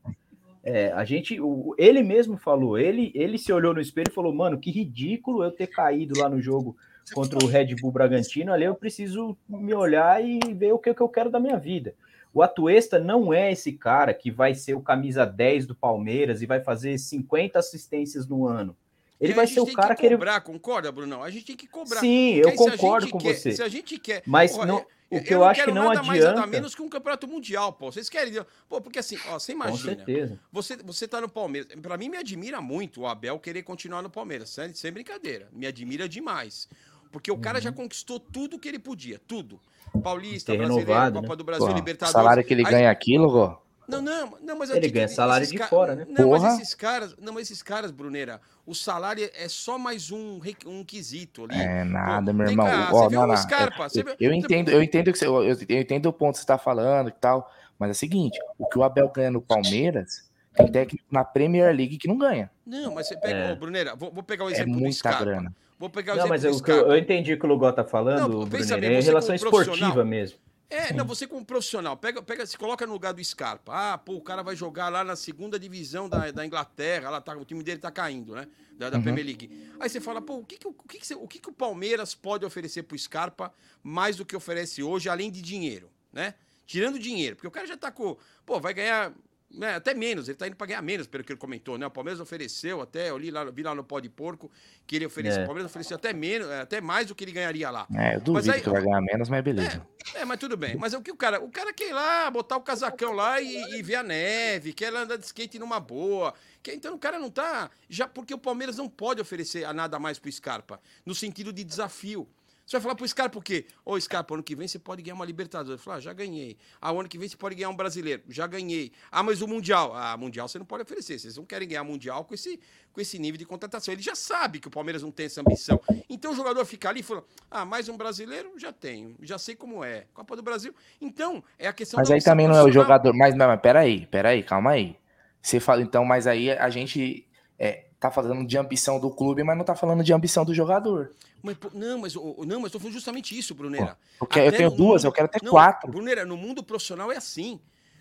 É, 0.64 0.90
a 0.92 1.04
gente, 1.04 1.40
o- 1.40 1.74
ele 1.78 2.02
mesmo 2.02 2.36
falou, 2.36 2.76
ele, 2.78 3.12
ele 3.14 3.38
se 3.38 3.52
olhou 3.52 3.72
no 3.72 3.80
espelho 3.80 4.08
e 4.10 4.14
falou, 4.14 4.34
mano, 4.34 4.58
que 4.58 4.70
ridículo 4.70 5.44
eu 5.44 5.50
ter 5.52 5.68
caído 5.68 6.18
lá 6.18 6.28
no 6.28 6.40
jogo 6.40 6.76
contra 7.14 7.38
o 7.44 7.46
Red 7.46 7.76
Bull 7.80 7.92
Bragantino, 7.92 8.52
ali 8.52 8.64
eu 8.64 8.74
preciso 8.74 9.36
me 9.48 9.72
olhar 9.74 10.24
e 10.24 10.40
ver 10.54 10.72
o 10.72 10.78
que, 10.78 10.92
que 10.92 11.00
eu 11.00 11.08
quero 11.08 11.30
da 11.30 11.38
minha 11.38 11.56
vida. 11.56 11.94
O 12.34 12.42
Atuesta 12.42 12.98
não 12.98 13.32
é 13.32 13.52
esse 13.52 13.72
cara 13.72 14.12
que 14.12 14.30
vai 14.30 14.54
ser 14.54 14.74
o 14.74 14.80
camisa 14.80 15.24
10 15.24 15.66
do 15.66 15.74
Palmeiras 15.74 16.42
e 16.42 16.46
vai 16.46 16.60
fazer 16.60 16.98
50 16.98 17.58
assistências 17.58 18.26
no 18.26 18.46
ano. 18.46 18.76
Ele 19.20 19.32
a 19.32 19.36
vai 19.36 19.46
gente 19.46 19.54
ser 19.54 19.60
o 19.60 19.64
tem 19.66 19.74
cara 19.74 19.94
que 19.94 20.00
que 20.02 20.06
ele... 20.06 20.14
cobrar, 20.16 20.40
concorda, 20.40 20.92
Brunão? 20.92 21.22
A 21.22 21.30
gente 21.30 21.46
tem 21.46 21.56
que 21.56 21.66
cobrar. 21.66 22.00
Sim, 22.00 22.40
Porque 22.42 22.46
eu 22.46 22.48
aí, 22.50 22.56
se 22.56 22.68
a 22.68 22.70
concordo 22.72 23.06
gente 23.06 23.12
com 23.12 23.18
quer- 23.18 23.34
você. 23.34 23.52
Se 23.52 23.62
a 23.62 23.68
gente 23.68 23.98
quer. 23.98 24.22
Mas 24.26 24.52
Porra, 24.52 24.66
não- 24.66 24.78
eu- 24.78 25.18
o 25.18 25.22
que 25.22 25.32
eu 25.32 25.38
não 25.38 25.46
acho 25.46 25.60
que 25.60 25.64
quero 25.66 25.74
não 25.74 25.88
nada 25.88 26.02
mais 26.02 26.20
nada 26.20 26.32
adianta- 26.32 26.46
menos 26.50 26.74
que 26.74 26.82
um 26.82 26.88
campeonato 26.88 27.26
mundial, 27.28 27.72
pô. 27.72 27.90
Vocês 27.92 28.08
querem. 28.08 28.34
Pô, 28.68 28.80
porque 28.80 28.98
assim, 28.98 29.16
ó, 29.30 29.38
você 29.38 29.52
imagina. 29.52 29.94
certeza. 29.96 30.38
Você, 30.52 30.76
você 30.76 31.06
tá 31.08 31.20
no 31.20 31.28
Palmeiras. 31.28 31.68
Pra 31.80 31.96
mim, 31.96 32.08
me 32.08 32.16
admira 32.18 32.60
muito 32.60 33.02
o 33.02 33.06
Abel 33.06 33.38
querer 33.38 33.62
continuar 33.62 34.02
no 34.02 34.10
Palmeiras. 34.10 34.50
Sem, 34.50 34.74
sem 34.74 34.92
brincadeira. 34.92 35.48
Me 35.52 35.66
admira 35.66 36.08
demais. 36.08 36.68
Porque 37.12 37.30
o 37.30 37.38
cara 37.38 37.60
já 37.60 37.72
conquistou 37.72 38.18
tudo 38.20 38.58
que 38.58 38.68
ele 38.68 38.78
podia. 38.80 39.18
Tudo. 39.26 39.58
Paulista, 40.02 40.52
Brasileiro, 40.54 40.84
renovado, 40.86 41.14
Copa 41.20 41.28
né? 41.28 41.36
do 41.36 41.44
Brasil, 41.44 41.66
Pô, 41.66 41.72
o 41.72 41.76
Libertadores. 41.76 42.12
salário 42.12 42.44
que 42.44 42.52
ele 42.52 42.66
Aí- 42.66 42.70
ganha 42.72 42.90
aqui, 42.90 43.16
Lugó. 43.16 43.62
Não, 43.88 44.02
não, 44.02 44.38
não, 44.42 44.58
mas 44.58 44.70
Ele 44.70 44.88
ganha 44.88 45.08
salário 45.08 45.46
de 45.46 45.56
ca- 45.56 45.68
fora, 45.68 45.94
né? 45.94 46.06
Não, 46.08 46.28
Porra. 46.28 46.40
mas 46.40 46.60
esses 46.60 46.74
caras, 46.74 47.14
não, 47.20 47.32
mas 47.32 47.42
esses 47.50 47.62
caras, 47.62 47.90
Brunera, 47.90 48.40
o 48.66 48.74
salário 48.74 49.28
é 49.34 49.48
só 49.48 49.78
mais 49.78 50.10
um, 50.10 50.40
um 50.66 50.84
quesito 50.84 51.44
ali. 51.44 51.58
É 51.60 51.84
nada, 51.84 52.32
Pô, 52.32 52.38
meu 52.38 52.50
irmão. 52.50 52.66
cá, 52.66 52.88
Ó, 52.92 53.02
você 53.04 53.08
vê 53.08 53.14
não, 53.16 53.26
não. 53.26 53.36
Scarpa, 53.36 53.88
você 53.88 54.00
eu, 54.00 54.16
eu 54.20 54.32
entendo, 54.32 54.70
eu 54.70 54.82
entendo 54.82 55.12
que 55.12 55.18
você, 55.18 55.26
eu, 55.26 55.42
eu 55.44 55.80
entendo 55.80 56.06
o 56.06 56.12
ponto 56.12 56.32
que 56.32 56.38
você 56.38 56.44
está 56.44 56.58
falando 56.58 57.08
e 57.08 57.12
tal, 57.12 57.50
mas 57.78 57.88
é 57.88 57.92
o 57.92 57.94
seguinte: 57.94 58.38
o 58.58 58.66
que 58.68 58.78
o 58.78 58.82
Abel 58.82 59.08
ganha 59.08 59.30
no 59.30 59.40
Palmeiras 59.40 60.28
tem 60.54 60.66
técnico 60.66 61.04
na 61.10 61.22
Premier 61.24 61.74
League 61.74 61.98
que 61.98 62.08
não 62.08 62.16
ganha. 62.18 62.50
Não, 62.66 62.94
mas 62.94 63.06
você 63.08 63.16
pega, 63.16 63.38
É. 63.38 63.52
ô, 63.52 63.56
Brunera, 63.56 63.94
vou, 63.94 64.10
vou 64.10 64.22
pegar 64.22 64.44
o 64.44 64.48
É 64.48 64.52
exemplo 64.52 64.72
do 64.72 64.78
muita 64.80 64.96
Scarpa. 64.96 65.24
grana. 65.24 65.54
Vou 65.78 65.90
pegar 65.90 66.14
o 66.14 66.16
Não, 66.16 66.22
exemplo 66.24 66.28
mas 66.30 66.42
do 66.42 66.48
eu, 66.48 66.52
o 66.54 66.62
que 66.62 66.70
eu, 66.70 66.74
Scarpa. 66.76 66.92
eu 66.92 66.98
entendi 66.98 67.32
o 67.34 67.38
que 67.38 67.44
o 67.44 67.48
Lugó 67.48 67.70
tá 67.70 67.84
falando, 67.84 68.28
Não, 68.40 68.46
Bruneira, 68.46 68.78
bem, 68.80 68.94
é 68.96 69.00
relação 69.00 69.34
esportiva 69.34 70.02
mesmo. 70.04 70.38
É, 70.68 70.92
não, 70.92 71.04
você 71.04 71.26
como 71.28 71.44
profissional, 71.44 71.96
pega, 71.96 72.20
pega, 72.20 72.44
se 72.44 72.58
coloca 72.58 72.84
no 72.86 72.92
lugar 72.92 73.12
do 73.12 73.22
Scarpa. 73.22 73.72
Ah, 73.72 73.98
pô, 73.98 74.14
o 74.14 74.20
cara 74.20 74.42
vai 74.42 74.56
jogar 74.56 74.88
lá 74.88 75.04
na 75.04 75.14
segunda 75.14 75.58
divisão 75.60 76.08
da, 76.08 76.30
da 76.32 76.44
Inglaterra, 76.44 77.08
lá 77.08 77.20
tá, 77.20 77.36
o 77.36 77.44
time 77.44 77.62
dele 77.62 77.78
tá 77.78 77.90
caindo, 77.90 78.34
né? 78.34 78.48
Da, 78.76 78.90
da 78.90 78.96
Uhum. 78.96 79.02
Premier 79.04 79.24
League. 79.24 79.70
Aí 79.78 79.88
você 79.88 80.00
fala, 80.00 80.20
pô, 80.20 80.38
o 80.38 80.44
que 80.44 80.58
que, 80.58 80.66
o, 80.66 80.72
que, 80.72 81.14
o 81.14 81.28
que 81.28 81.38
que 81.38 81.48
o 81.48 81.52
Palmeiras 81.52 82.14
pode 82.14 82.44
oferecer 82.44 82.82
pro 82.82 82.98
Scarpa 82.98 83.54
mais 83.82 84.16
do 84.16 84.24
que 84.26 84.34
oferece 84.34 84.82
hoje, 84.82 85.08
além 85.08 85.30
de 85.30 85.40
dinheiro, 85.40 85.88
né? 86.12 86.34
Tirando 86.66 86.98
dinheiro, 86.98 87.36
porque 87.36 87.46
o 87.46 87.50
cara 87.50 87.64
já 87.66 87.76
tá 87.76 87.92
com. 87.92 88.16
Pô, 88.44 88.58
vai 88.58 88.74
ganhar. 88.74 89.12
Né, 89.50 89.74
até 89.76 89.94
menos, 89.94 90.28
ele 90.28 90.36
tá 90.36 90.46
indo 90.46 90.56
pra 90.56 90.66
ganhar 90.66 90.82
menos, 90.82 91.06
pelo 91.06 91.22
que 91.24 91.32
ele 91.32 91.38
comentou, 91.38 91.78
né? 91.78 91.86
O 91.86 91.90
Palmeiras 91.90 92.20
ofereceu 92.20 92.80
até, 92.80 93.10
eu 93.10 93.16
li 93.18 93.30
lá, 93.30 93.44
vi 93.44 93.62
lá 93.62 93.74
no 93.74 93.84
pó 93.84 94.00
de 94.00 94.08
porco, 94.08 94.50
que 94.86 94.96
ele 94.96 95.06
ofereceu. 95.06 95.40
É. 95.40 95.44
O 95.44 95.46
Palmeiras 95.46 95.70
ofereceu 95.70 95.96
até 95.96 96.12
menos, 96.12 96.50
até 96.50 96.80
mais 96.80 97.06
do 97.06 97.14
que 97.14 97.24
ele 97.24 97.32
ganharia 97.32 97.70
lá. 97.70 97.86
É, 97.96 98.16
eu 98.16 98.20
duvido 98.20 98.52
aí- 98.52 98.60
que 98.60 98.68
vai 98.68 98.82
ganhar 98.82 99.00
menos, 99.00 99.28
mas 99.28 99.42
beleza. 99.42 99.86
é, 100.14 100.24
mas 100.24 100.38
tudo 100.38 100.56
bem. 100.56 100.76
Mas 100.76 100.92
é 100.94 100.98
o 100.98 101.02
que 101.02 101.10
o 101.10 101.16
cara. 101.16 101.40
O 101.40 101.50
cara 101.50 101.72
quer 101.72 101.88
ir 101.90 101.92
lá, 101.92 102.30
botar 102.30 102.56
o 102.56 102.60
casacão 102.60 103.12
lá 103.12 103.40
e, 103.40 103.78
e 103.78 103.82
ver 103.82 103.96
a 103.96 104.02
neve, 104.02 104.72
quer 104.72 104.92
andar 104.94 105.16
de 105.16 105.24
skate 105.24 105.58
numa 105.58 105.80
boa. 105.80 106.34
Quer, 106.62 106.74
então 106.74 106.94
o 106.94 106.98
cara 106.98 107.18
não 107.18 107.30
tá. 107.30 107.70
Já 107.88 108.06
porque 108.08 108.34
o 108.34 108.38
Palmeiras 108.38 108.76
não 108.76 108.88
pode 108.88 109.20
oferecer 109.20 109.64
a 109.64 109.72
nada 109.72 109.98
mais 109.98 110.18
pro 110.18 110.30
Scarpa, 110.30 110.80
no 111.04 111.14
sentido 111.14 111.52
de 111.52 111.62
desafio. 111.64 112.28
Você 112.66 112.76
vai 112.76 112.82
falar 112.82 112.94
pro 112.96 113.06
Scarpa 113.06 113.38
o 113.38 113.42
quê? 113.42 113.64
Ô, 113.84 113.98
Scarpa, 114.00 114.34
ano 114.34 114.42
que 114.42 114.56
vem 114.56 114.66
você 114.66 114.76
pode 114.76 115.00
ganhar 115.00 115.14
uma 115.14 115.24
Libertadores. 115.24 115.78
Eu 115.78 115.84
falo, 115.84 115.98
ah, 115.98 116.00
já 116.00 116.12
ganhei. 116.12 116.58
Ah, 116.82 116.90
ano 116.90 117.08
que 117.08 117.16
vem 117.16 117.28
você 117.28 117.36
pode 117.36 117.54
ganhar 117.54 117.68
um 117.68 117.76
brasileiro. 117.76 118.24
Já 118.28 118.44
ganhei. 118.48 118.90
Ah, 119.08 119.22
mas 119.22 119.40
o 119.40 119.46
Mundial. 119.46 119.94
Ah, 119.94 120.16
Mundial 120.16 120.48
você 120.48 120.58
não 120.58 120.66
pode 120.66 120.82
oferecer. 120.82 121.16
Vocês 121.16 121.36
não 121.36 121.44
querem 121.44 121.68
ganhar 121.68 121.84
Mundial 121.84 122.24
com 122.24 122.34
esse, 122.34 122.58
com 122.92 123.00
esse 123.00 123.20
nível 123.20 123.38
de 123.38 123.44
contratação. 123.44 123.94
Ele 123.94 124.02
já 124.02 124.16
sabe 124.16 124.58
que 124.58 124.66
o 124.66 124.70
Palmeiras 124.70 125.00
não 125.00 125.12
tem 125.12 125.26
essa 125.26 125.40
ambição. 125.40 125.80
Então 126.10 126.32
o 126.32 126.34
jogador 126.34 126.64
fica 126.64 126.88
ali 126.88 127.00
e 127.00 127.02
fala: 127.04 127.22
ah, 127.48 127.64
mais 127.64 127.88
um 127.88 127.96
brasileiro? 127.96 128.58
Já 128.58 128.72
tenho. 128.72 129.14
Já 129.22 129.38
sei 129.38 129.54
como 129.54 129.84
é. 129.84 130.06
Copa 130.12 130.34
do 130.34 130.42
Brasil. 130.42 130.74
Então, 131.00 131.44
é 131.56 131.68
a 131.68 131.72
questão 131.72 131.98
Mas 132.00 132.10
aí 132.10 132.20
também 132.20 132.48
não 132.48 132.56
é 132.56 132.64
o 132.64 132.72
jogador. 132.72 133.14
Mas, 133.14 133.36
mas, 133.36 133.46
mas 133.46 133.60
peraí, 133.60 134.06
peraí, 134.06 134.42
calma 134.42 134.72
aí. 134.72 134.96
Você 135.40 135.60
fala, 135.60 135.82
então, 135.82 136.04
mas 136.04 136.26
aí 136.26 136.50
a 136.50 136.68
gente 136.68 137.24
é, 137.56 137.85
tá 137.98 138.10
falando 138.10 138.46
de 138.46 138.58
ambição 138.58 139.00
do 139.00 139.10
clube, 139.10 139.42
mas 139.42 139.56
não 139.56 139.64
tá 139.64 139.74
falando 139.74 140.02
de 140.04 140.12
ambição 140.12 140.44
do 140.44 140.54
jogador. 140.54 141.12
Mas, 141.42 141.56
não, 141.72 141.98
mas, 141.98 142.14
não, 142.14 142.60
mas 142.60 142.72
tô 142.72 142.78
falando 142.78 142.94
justamente 142.94 143.36
isso, 143.38 143.54
Brunera. 143.54 143.96
Eu 144.20 144.26
Até 144.28 144.50
tenho 144.50 144.70
no 144.70 144.76
duas, 144.76 145.02
mundo- 145.02 145.08
eu 145.10 145.12
quero 145.12 145.28
ter 145.28 145.42
Não, 145.42 145.52
quatro. 145.52 145.90
Brunera, 145.90 146.24
no 146.24 146.36
mundo 146.36 146.62
profissional 146.62 147.10
é 147.12 147.16
assim. 147.16 147.60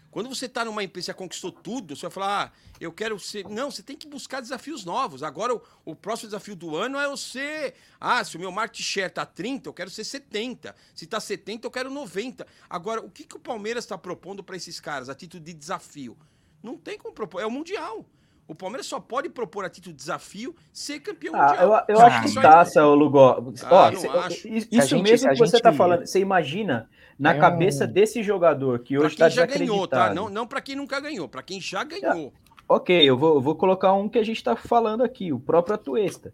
Quando 0.10 0.30
você 0.30 0.48
tá 0.48 0.64
numa 0.64 0.82
empresa, 0.82 1.08
você 1.08 1.14
conquistou 1.14 1.52
tudo, 1.52 1.94
você 1.94 2.04
vai 2.04 2.12
falar, 2.12 2.46
ah, 2.46 2.52
eu 2.80 2.90
quero 2.90 3.20
ser. 3.20 3.46
Não, 3.50 3.70
você 3.70 3.84
tem 3.84 3.98
que 3.98 4.08
buscar 4.08 4.40
desafios 4.40 4.86
novos. 4.86 5.22
Agora, 5.22 5.54
o, 5.54 5.62
o 5.84 5.94
próximo 5.94 6.30
desafio 6.30 6.56
do 6.56 6.74
ano 6.74 6.98
é 6.98 7.06
você. 7.06 7.74
Ah, 8.00 8.24
se 8.24 8.38
o 8.38 8.40
meu 8.40 8.50
market 8.50 8.80
share 8.82 9.12
tá 9.12 9.26
30, 9.26 9.68
eu 9.68 9.74
quero 9.74 9.90
ser 9.90 10.06
70. 10.06 10.74
Se 10.96 11.06
tá 11.06 11.20
70, 11.20 11.68
eu 11.68 11.72
quero 11.72 11.90
90. 11.92 12.48
Agora, 12.70 13.02
o 13.02 13.10
que, 13.10 13.26
que 13.26 13.36
o 13.36 13.40
Palmeiras 13.40 13.84
está 13.84 13.98
propondo 13.98 14.42
para 14.42 14.56
esses 14.56 14.80
caras, 14.80 15.10
a 15.10 15.16
título 15.16 15.44
de 15.44 15.54
desafio? 15.54 16.18
Não 16.64 16.78
tem 16.78 16.98
como 16.98 17.14
propor. 17.14 17.42
É 17.42 17.46
o 17.46 17.52
Mundial. 17.52 18.06
O 18.48 18.54
Palmeiras 18.54 18.86
só 18.86 19.00
pode 19.00 19.28
propor 19.30 19.66
a 19.66 19.70
título 19.70 19.92
de 19.94 19.98
desafio 19.98 20.56
ser 20.72 21.00
campeão 21.00 21.34
Ah, 21.36 21.48
mundial. 21.48 21.86
eu, 21.90 21.96
eu 21.96 22.02
acho 22.02 22.22
que 22.36 22.42
taça, 22.42 22.86
ô 22.86 22.94
Lugó. 22.94 23.44
Ah, 23.64 23.70
Ó, 23.72 24.30
cê- 24.30 24.48
isso 24.72 24.88
gente- 24.90 25.02
mesmo 25.02 25.30
que 25.30 25.36
você 25.38 25.60
tá 25.60 25.72
gente- 25.72 25.78
falando, 25.78 26.06
você 26.06 26.20
imagina 26.20 26.88
na 27.18 27.34
É 27.34 27.38
um- 27.38 27.40
cabeça 27.40 27.88
desse 27.88 28.22
jogador 28.22 28.80
que 28.80 28.98
hoje 29.00 29.10
quem 29.16 29.18
tá 29.18 29.30
já 29.30 29.46
ganhou, 29.48 29.88
tá? 29.88 29.98
desacreditado. 30.10 30.16
Não, 30.16 30.30
não 30.30 30.46
para 30.46 30.62
quem 30.62 30.76
nunca 30.76 31.00
ganhou, 31.00 31.28
para 31.28 31.42
quem 31.42 31.60
já 31.60 31.84
ganhou. 31.84 32.32
Ok, 32.70 32.96
eu 33.04 33.18
vou, 33.18 33.36
eu 33.36 33.42
vou 33.42 33.56
colocar 33.56 33.94
um 33.94 34.08
que 34.10 34.20
a 34.20 34.24
gente 34.24 34.44
tá 34.44 34.56
falando 34.56 35.04
aqui, 35.04 35.32
o 35.34 35.40
próprio 35.40 35.76
Atuesta. 35.76 36.32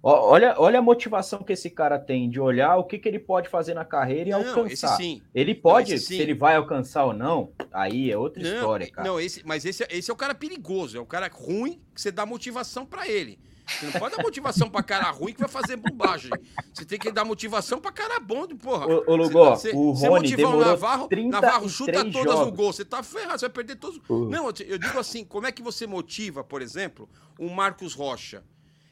Olha, 0.00 0.54
olha 0.58 0.78
a 0.78 0.82
motivação 0.82 1.42
que 1.42 1.52
esse 1.52 1.68
cara 1.68 1.98
tem 1.98 2.30
de 2.30 2.40
olhar 2.40 2.76
o 2.76 2.84
que, 2.84 2.98
que 2.98 3.08
ele 3.08 3.18
pode 3.18 3.48
fazer 3.48 3.74
na 3.74 3.84
carreira 3.84 4.28
e 4.28 4.32
Não, 4.32 4.38
alcançar. 4.48 4.96
Ele 5.34 5.54
pode, 5.54 5.92
Não, 5.92 5.98
se 6.00 6.16
ele 6.16 6.34
vai 6.34 6.54
alcançar 6.54 7.04
ou 7.04 7.12
não, 7.12 7.52
aí 7.72 8.10
é 8.10 8.16
outra 8.16 8.42
Não, 8.42 8.54
história, 8.54 8.90
cara. 8.90 9.08
não 9.08 9.20
esse, 9.20 9.44
mas 9.44 9.64
esse, 9.64 9.84
esse 9.90 10.08
é 10.10 10.14
o 10.14 10.16
cara 10.16 10.34
perigoso, 10.36 10.96
é 10.96 11.00
o 11.00 11.06
cara 11.06 11.28
ruim 11.32 11.80
que 11.94 12.00
você 12.00 12.12
dá 12.12 12.24
motivação 12.24 12.86
para 12.86 13.08
ele. 13.08 13.40
Você 13.68 13.84
não 13.86 13.92
pode 13.92 14.16
dar 14.16 14.22
motivação 14.22 14.70
pra 14.70 14.82
cara 14.82 15.10
ruim 15.10 15.34
que 15.34 15.40
vai 15.40 15.48
fazer 15.48 15.76
bombagem. 15.76 16.30
Você 16.72 16.86
tem 16.86 16.98
que 16.98 17.10
dar 17.12 17.24
motivação 17.26 17.78
pra 17.78 17.92
cara 17.92 18.18
bom, 18.18 18.46
porra. 18.56 18.86
Ô, 18.86 19.04
ô, 19.12 19.16
Lugó, 19.16 19.50
Você- 19.56 19.72
o 19.74 19.94
você 19.94 20.08
Rony 20.08 20.30
motivar 20.30 20.54
o 20.54 20.60
Navarro, 20.60 21.08
33 21.08 21.30
Navarro 21.30 21.68
chuta 21.68 21.92
todas 21.92 22.14
no 22.14 22.22
jogos. 22.22 22.56
gol. 22.56 22.72
Você 22.72 22.82
tá 22.84 23.02
ferrado, 23.02 23.38
você 23.38 23.46
vai 23.46 23.52
perder 23.52 23.76
todos. 23.76 24.00
Uhum. 24.08 24.30
Não, 24.30 24.46
eu 24.46 24.78
digo 24.78 24.98
assim, 24.98 25.22
como 25.22 25.46
é 25.46 25.52
que 25.52 25.60
você 25.62 25.86
motiva, 25.86 26.42
por 26.42 26.62
exemplo, 26.62 27.06
o 27.38 27.50
Marcos 27.50 27.92
Rocha? 27.92 28.42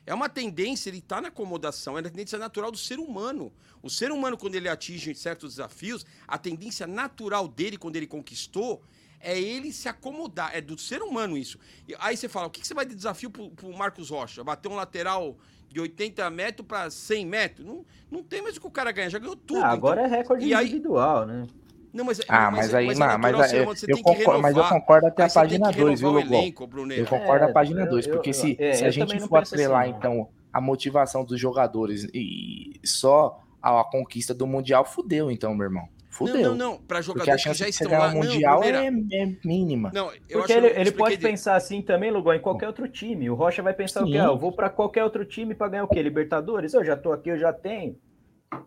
É 0.06 0.15
uma 0.15 0.28
tendência, 0.28 0.89
ele 0.89 1.01
tá 1.01 1.21
na 1.21 1.28
acomodação, 1.28 1.94
é 1.99 2.01
uma 2.01 2.08
tendência 2.08 2.39
natural 2.39 2.71
do 2.71 2.78
ser 2.78 2.99
humano. 3.01 3.53
O 3.83 3.90
ser 3.90 4.12
humano, 4.12 4.37
quando 4.39 4.55
ele 4.55 4.69
atinge 4.69 5.15
certos 5.17 5.55
desafios, 5.55 6.06
a 6.28 6.39
tendência 6.39 6.87
natural 6.87 7.49
dele, 7.49 7.76
quando 7.76 7.97
ele 7.97 8.06
conquistou, 8.06 8.81
é 9.21 9.39
ele 9.39 9.72
se 9.72 9.89
acomodar. 9.89 10.55
É 10.55 10.60
do 10.60 10.78
ser 10.78 11.03
humano 11.03 11.37
isso. 11.37 11.58
E 11.89 11.94
aí 11.99 12.17
você 12.17 12.28
fala, 12.28 12.47
o 12.47 12.51
que, 12.51 12.60
que 12.60 12.67
você 12.67 12.74
vai 12.74 12.87
de 12.87 12.94
desafio 12.94 13.31
pro, 13.31 13.51
pro 13.51 13.72
Marcos 13.76 14.10
Rocha? 14.10 14.44
Bater 14.44 14.69
um 14.69 14.76
lateral 14.76 15.37
de 15.69 15.81
80 15.81 16.31
metros 16.31 16.67
para 16.67 16.89
100 16.89 17.26
metros? 17.26 17.67
Não, 17.67 17.85
não 18.08 18.22
tem 18.22 18.40
mais 18.42 18.56
o 18.56 18.60
que 18.60 18.67
o 18.67 18.71
cara 18.71 18.92
ganha, 18.92 19.10
já 19.10 19.19
ganhou 19.19 19.35
tudo. 19.35 19.60
Ah, 19.60 19.69
agora 19.71 20.03
então. 20.03 20.15
é 20.15 20.19
recorde 20.19 20.47
E 20.47 20.55
aí- 20.55 20.67
individual, 20.67 21.26
né? 21.26 21.47
Não, 21.96 22.04
mas, 22.04 22.20
Ah, 22.28 22.50
mas, 22.50 22.74
aí, 22.74 22.84
é 22.84 22.88
mas, 22.88 22.98
natural, 22.98 23.32
mas, 23.40 23.50
ser 23.50 23.56
eu, 23.60 23.64
você 23.64 23.86
eu 23.90 23.98
concordo, 24.02 24.42
mas 24.42 24.56
eu 24.56 24.64
concordo 24.64 25.06
até 25.06 25.22
Aí 25.22 25.28
a 25.30 25.32
página 25.32 25.72
que 25.72 25.78
2, 25.80 26.00
viu, 26.00 26.10
Lugol? 26.10 26.22
elenco. 26.42 26.68
Eu 26.94 27.06
concordo 27.06 27.44
É, 27.46 27.50
a 27.50 27.52
página 27.54 27.80
eu- 27.80 27.88
2, 27.88 28.06
eu- 28.06 28.12
porque 28.12 28.30
eu- 28.30 28.34
se, 28.34 28.56
é, 28.60 28.72
se 28.74 28.84
eu 28.84 28.88
a 28.88 28.90
gente 28.90 29.18
não 29.18 29.28
for 29.28 29.38
assim, 29.38 29.54
atrelar, 29.54 29.88
não. 29.88 29.96
então, 29.96 30.28
a 30.52 30.60
motivação 30.60 31.24
dos 31.24 31.40
jogadores 31.40 32.06
e 32.12 32.72
só 32.84 33.34
a, 33.62 33.80
a 33.80 33.84
conquista 33.84 34.34
do 34.34 34.46
Mundial, 34.46 34.84
fudeu, 34.84 35.30
então, 35.30 35.54
meu 35.54 35.64
irmão. 35.64 35.84
fudeu. 36.10 36.36
Não, 36.36 36.54
não, 36.54 36.72
não. 36.72 36.78
Para 36.78 36.98
Porque 36.98 37.02
jogadores 37.02 37.34
a 37.34 37.38
que 37.38 37.44
chance 37.44 37.58
já 37.60 37.66
de 37.66 37.72
você 37.72 37.84
estão 37.84 37.98
ganhar 37.98 38.06
lá. 38.06 38.12
o 38.12 38.14
Não, 38.24 38.32
Mundial 38.32 38.60
Bruneira, 38.60 38.78
é, 38.84 39.22
é 39.22 39.36
mínima. 39.44 39.90
Não, 39.92 40.10
eu 40.28 40.38
Porque 40.38 40.52
acho 40.52 40.52
ele, 40.52 40.70
que 40.70 40.76
eu 40.76 40.80
ele 40.80 40.92
pode 40.92 41.16
de- 41.16 41.22
pensar 41.22 41.56
assim 41.56 41.82
também, 41.82 42.10
Lugol, 42.10 42.34
em 42.34 42.40
qualquer 42.40 42.66
outro 42.68 42.88
time. 42.88 43.28
O 43.30 43.34
Rocha 43.34 43.62
vai 43.62 43.74
pensar 43.74 44.02
o 44.02 44.06
quê? 44.06 44.12
Sim. 44.12 44.18
Ah, 44.18 44.26
eu 44.26 44.38
vou 44.38 44.52
para 44.52 44.70
qualquer 44.70 45.04
outro 45.04 45.24
time 45.24 45.54
para 45.54 45.68
ganhar 45.68 45.84
o 45.84 45.88
quê? 45.88 46.00
Libertadores? 46.02 46.72
Eu 46.74 46.84
já 46.84 46.96
tô 46.96 47.12
aqui, 47.12 47.30
eu 47.30 47.38
já 47.38 47.52
tenho. 47.52 47.96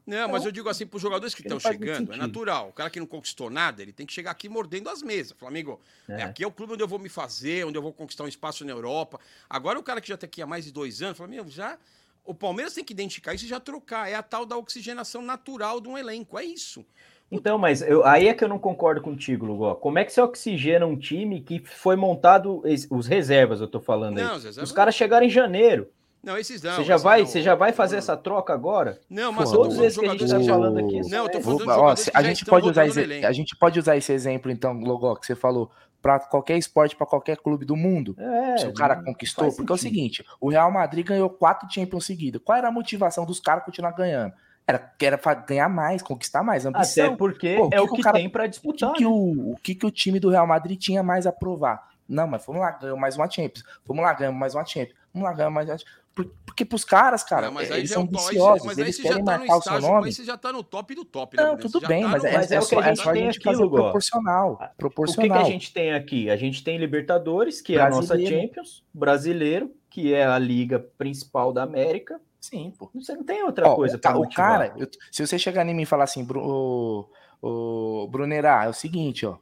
Não, 0.06 0.30
mas 0.30 0.46
eu 0.46 0.52
digo 0.52 0.70
assim, 0.70 0.86
para 0.86 0.98
os 0.98 1.02
jogadores 1.02 1.34
que 1.34 1.42
estão 1.42 1.60
chegando, 1.60 2.14
é 2.14 2.18
natural. 2.18 2.70
O 2.70 2.74
cara 2.74 2.90
que 2.90 3.00
não 3.00 3.08
conquistou 3.08 3.50
nada, 3.50 3.82
ele 3.82 3.92
tem 3.94 4.06
que 4.06 4.14
chegar 4.14 4.32
aqui 4.32 4.50
mordendo 4.50 4.90
as 4.90 5.02
mesas. 5.02 5.32
Flamengo, 5.38 5.80
é. 6.08 6.24
aqui 6.24 6.44
é 6.44 6.48
o 6.48 6.52
clube 6.52 6.74
onde 6.74 6.84
eu 6.84 6.88
vou 6.88 7.00
me 7.00 7.10
fazer, 7.10 7.66
onde 7.66 7.78
eu 7.78 7.82
vou 7.82 7.94
conquistar 7.94 8.24
um 8.24 8.28
espaço 8.28 8.64
na 8.66 8.72
Europa. 8.72 9.20
Agora 9.50 9.80
o 9.80 9.84
cara 9.84 10.02
que 10.02 10.08
já 10.08 10.16
está 10.16 10.26
aqui 10.26 10.42
há 10.42 10.48
mais 10.48 10.66
de 10.66 10.72
dois 10.72 11.02
anos, 11.02 11.18
fala, 11.18 11.30
meu, 11.30 11.48
já. 11.48 11.78
O 12.26 12.34
Palmeiras 12.34 12.74
tem 12.74 12.84
que 12.84 12.94
identificar 12.94 13.34
isso 13.34 13.46
e 13.46 13.48
já 13.48 13.60
trocar. 13.60 14.10
É 14.10 14.16
a 14.16 14.22
tal 14.22 14.46
da 14.46 14.56
oxigenação 14.56 15.22
natural 15.22 15.82
de 15.82 15.88
um 15.88 15.98
elenco. 15.98 16.38
É 16.38 16.44
isso. 16.44 16.86
Então, 17.32 17.58
mas 17.58 17.82
eu- 17.82 18.06
aí 18.06 18.28
é 18.28 18.34
que 18.34 18.44
eu 18.44 18.48
não 18.48 18.58
concordo 18.58 19.02
contigo, 19.02 19.46
Lugol. 19.46 19.76
Como 19.76 20.00
é 20.00 20.06
que 20.06 20.12
você 20.12 20.22
oxigena 20.22 20.86
um 20.86 20.98
time 20.98 21.42
que 21.42 21.60
foi 21.60 21.96
montado, 21.96 22.64
os 22.90 23.08
reservas, 23.08 23.62
eu 23.62 23.68
tô 23.68 23.80
falando 23.80 24.18
aí. 24.18 24.24
Não, 24.24 24.36
os 24.36 24.44
reservas 24.44 24.70
Os 24.70 24.76
caras 24.76 24.96
chegaram 24.96 25.26
em 25.26 25.30
janeiro. 25.30 25.88
Não, 26.22 26.38
esses 26.38 26.62
não. 26.62 26.76
você 26.76 26.84
já 26.84 26.98
vai, 26.98 27.20
não. 27.22 27.26
você 27.28 27.42
já 27.42 27.56
vai 27.56 27.72
fazer 27.72 27.96
essa 27.98 28.16
troca 28.18 28.54
agora? 28.54 29.00
Não, 29.10 29.32
mas 29.32 29.52
todos 29.52 29.78
esses 29.80 29.98
que 29.98 30.06
a 30.06 30.10
gente 30.12 30.28
tá 30.28 30.38
que- 30.40 30.48
falando 30.48 30.80
aqui. 30.80 31.02
Não, 31.10 31.24
eu 31.26 31.30
tô 31.30 31.40
falando 31.42 31.64
de 31.64 31.70
ó, 31.70 31.74
jogadores 31.74 32.00
se- 32.02 32.12
que 32.12 32.18
a 32.18 32.22
já 32.22 32.28
gente 32.28 32.38
estão 32.40 32.52
pode 32.52 32.70
usar 32.70 32.86
esse, 32.88 33.26
a 33.26 33.32
gente 33.32 33.56
pode 33.56 33.80
usar 33.80 33.96
esse 33.98 34.12
exemplo 34.12 34.52
então, 34.52 34.74
Logó, 34.80 35.16
que 35.16 35.26
você 35.26 35.36
falou 35.36 35.72
para 36.02 36.20
qualquer 36.20 36.58
esporte, 36.58 36.96
para 36.96 37.06
qualquer 37.08 37.38
clube 37.38 37.66
do 37.66 37.76
mundo. 37.76 38.16
É, 38.18 38.58
se 38.58 38.68
o 38.68 38.74
cara 38.74 38.96
não 38.96 39.06
conquistou, 39.06 39.52
porque 39.54 39.72
é 39.72 39.76
o 39.76 39.78
sentido. 39.78 39.96
seguinte, 39.96 40.26
o 40.40 40.50
Real 40.50 40.72
Madrid 40.72 41.06
ganhou 41.06 41.30
quatro 41.30 41.68
Champions 41.72 42.06
seguidos. 42.06 42.42
Qual 42.44 42.58
era 42.58 42.68
a 42.68 42.72
motivação 42.72 43.26
dos 43.26 43.40
caras 43.40 43.64
continuar 43.64 43.92
ganhando? 43.92 44.34
Era, 44.68 44.94
era 45.02 45.18
para 45.18 45.34
ganhar 45.34 45.68
mais, 45.68 46.02
conquistar 46.04 46.44
mais, 46.44 46.66
ambição. 46.66 47.08
Até 47.08 47.16
porque 47.18 47.56
Pô, 47.58 47.70
é 47.74 47.82
o 47.82 47.88
que 47.88 47.96
que 47.96 48.02
cara- 48.04 48.18
tem 48.18 48.30
para 48.30 48.46
disputar. 48.46 48.92
O 48.92 48.94
que, 48.94 49.00
que 49.00 49.06
o, 49.06 49.52
o 49.54 49.56
que, 49.64 49.74
que 49.76 49.86
o 49.86 49.92
time 49.92 50.20
do 50.20 50.30
Real 50.30 50.46
Madrid 50.46 50.78
tinha 50.80 51.02
mais 51.02 51.26
a 51.26 51.32
provar? 51.32 51.90
Não, 52.08 52.28
mas 52.28 52.46
vamos 52.46 52.62
lá, 52.62 52.72
ganhamos 52.72 53.02
mais 53.02 53.16
uma 53.18 53.30
Champions. 53.30 53.64
Vamos 53.86 54.04
lá, 54.04 54.14
ganhamos 54.14 54.40
mais 54.40 54.54
uma 54.56 54.66
Champions. 54.66 54.96
Vamos 55.14 55.28
lá, 55.28 55.34
ganhamos 55.36 55.56
mais 55.56 55.70
uma 55.70 55.78
Champions. 55.78 55.99
Por- 56.24 56.40
Porque 56.46 56.66
pros 56.66 56.84
caras, 56.84 57.24
cara, 57.24 57.48
Não, 57.48 57.54
mas 57.54 57.72
aí 57.72 57.80
eles 57.80 57.92
é 57.92 57.94
são 57.94 58.04
já- 58.04 58.10
viciosos, 58.20 58.66
mas 58.66 58.78
aí 58.78 58.84
eles 58.84 58.96
você 58.98 59.04
já 59.04 59.10
querem 59.10 59.24
tá 59.24 59.32
no 59.32 59.38
marcar 59.40 59.56
o 59.58 59.62
seu 59.62 59.72
estágio, 59.72 59.90
nome. 59.90 60.02
mas 60.08 60.16
você 60.18 60.24
já 60.26 60.38
tá 60.38 60.52
no 60.52 60.62
top 60.64 60.94
do 60.96 61.06
top, 61.06 61.38
né, 61.38 61.44
Não, 61.44 61.58
tudo 61.58 61.80
bem, 61.88 62.04
tá 62.04 62.10
mas 62.10 62.24
no- 62.24 62.30
é, 62.30 62.34
Mas 62.38 62.52
é 62.52 62.56
é 62.56 62.58
o 62.58 62.62
que 62.62 62.68
só, 62.68 62.80
a 62.80 62.84
é 62.84 62.88
gente 62.90 62.98
só 63.04 63.10
a 63.10 63.14
tem 63.14 63.24
gente 63.24 63.36
aqui, 63.38 63.44
fazer 63.46 63.64
Lugol. 63.64 63.80
proporcional. 63.80 64.52
O 64.54 64.58
que, 64.58 64.68
que 64.68 64.76
Proporcional. 64.76 65.38
a 65.40 65.44
gente 65.46 65.74
tem 65.74 65.94
aqui? 65.94 66.30
A 66.30 66.36
gente 66.36 66.62
tem 66.64 66.78
Libertadores, 66.78 67.62
que 67.62 67.78
é 67.78 67.82
a 67.82 67.90
nossa 67.90 68.08
Brasileiro. 68.10 68.42
Champions, 68.42 68.84
brasileiro, 68.94 69.72
que 69.90 70.14
é 70.14 70.26
a 70.26 70.38
liga 70.38 70.80
principal 70.98 71.54
da 71.54 71.64
América. 71.64 72.20
Sim, 72.42 72.74
pô. 72.78 72.90
Você 72.96 73.14
não 73.16 73.24
tem 73.24 73.42
outra 73.44 73.70
Ó, 73.70 73.76
coisa 73.76 73.96
o, 73.96 74.00
para 74.00 74.18
o 74.20 74.30
cara, 74.30 74.74
eu- 74.76 74.90
se 75.12 75.26
você 75.26 75.40
chegar 75.40 75.66
em 75.66 75.74
mim 75.74 75.84
e 75.84 75.86
falar 75.86 76.04
assim, 76.06 76.26
Bru, 76.26 76.42
ô, 76.42 77.10
ô, 77.42 78.08
Brunerá, 78.10 78.66
é 78.66 78.68
o 78.68 78.74
seguinte, 78.74 79.26
ó. 79.26 79.38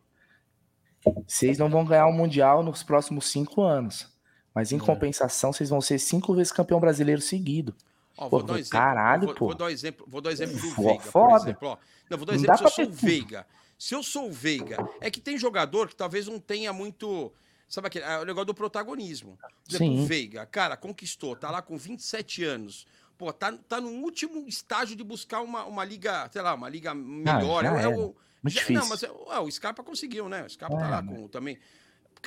Vocês 1.27 1.57
não 1.57 1.69
vão 1.69 1.83
ganhar 1.85 2.05
o 2.05 2.13
Mundial 2.13 2.61
nos 2.61 2.83
próximos 2.83 3.31
cinco 3.31 3.61
anos. 3.63 4.15
Mas 4.57 4.71
É. 4.73 4.75
em 4.75 4.79
compensação, 4.79 5.53
vocês 5.53 5.69
vão 5.69 5.79
ser 5.79 5.99
cinco 5.99 6.33
vezes 6.33 6.51
campeão 6.51 6.79
brasileiro 6.79 7.21
seguido. 7.21 7.75
Ó, 8.17 8.23
Pô, 8.27 8.39
vou 8.39 8.43
dar 8.47 8.53
exemplo. 8.55 8.69
caralho, 8.71 9.25
vou, 9.27 9.35
pô. 9.35 9.45
Vou 9.45 9.55
dar 9.55 9.71
exemplo, 9.71 10.05
vou 10.09 10.19
dar 10.19 10.31
exemplo 10.31 10.55
do 10.59 10.71
Veiga, 10.75 11.03
por 11.03 11.11
foda. 11.11 11.43
exemplo. 11.43 11.67
Ó. 11.67 11.77
Não, 12.09 12.17
vou 12.17 12.25
dar 12.25 12.33
exemplo 12.33 12.57
se 12.57 12.63
eu 12.63 12.69
sou 12.71 12.85
o. 12.85 12.91
Veiga. 12.91 13.47
Se 13.77 13.93
eu 13.93 14.01
sou 14.03 14.27
o 14.29 14.31
Veiga, 14.31 14.89
é 14.99 15.11
que 15.11 15.19
tem 15.21 15.37
jogador 15.37 15.87
que 15.87 15.95
talvez 15.95 16.25
não 16.27 16.39
tenha 16.39 16.73
muito. 16.73 17.31
Sabe 17.69 17.85
aquele, 17.87 18.05
é 18.05 18.17
o 18.17 18.25
negócio 18.25 18.47
do 18.47 18.55
protagonismo. 18.55 19.37
Por 19.37 19.75
exemplo, 19.75 19.97
Sim. 19.97 20.03
o 20.03 20.05
Veiga, 20.07 20.45
cara, 20.47 20.75
conquistou, 20.75 21.35
tá 21.35 21.51
lá 21.51 21.61
com 21.61 21.77
27 21.77 22.43
anos. 22.43 22.87
Pô, 23.19 23.31
tá, 23.31 23.53
tá 23.69 23.79
no 23.79 23.89
último 23.89 24.47
estágio 24.47 24.95
de 24.95 25.03
buscar 25.03 25.41
uma, 25.41 25.65
uma 25.65 25.85
liga, 25.85 26.27
sei 26.31 26.41
lá, 26.41 26.55
uma 26.55 26.69
liga 26.69 26.95
melhor. 26.95 27.63
já 27.63 27.81
é, 27.81 27.87
o- 27.87 28.15
é 28.45 28.49
já-. 28.49 28.69
Não, 28.71 28.87
mas 28.89 29.03
é, 29.03 29.11
ah, 29.29 29.41
o 29.41 29.51
Scarpa 29.51 29.83
conseguiu, 29.83 30.27
né? 30.27 30.43
O 30.43 30.49
Scarpa 30.49 30.75
tá 30.77 30.87
É, 30.87 30.89
lá 30.89 31.01
né? 31.03 31.13
com, 31.15 31.27
também. 31.27 31.57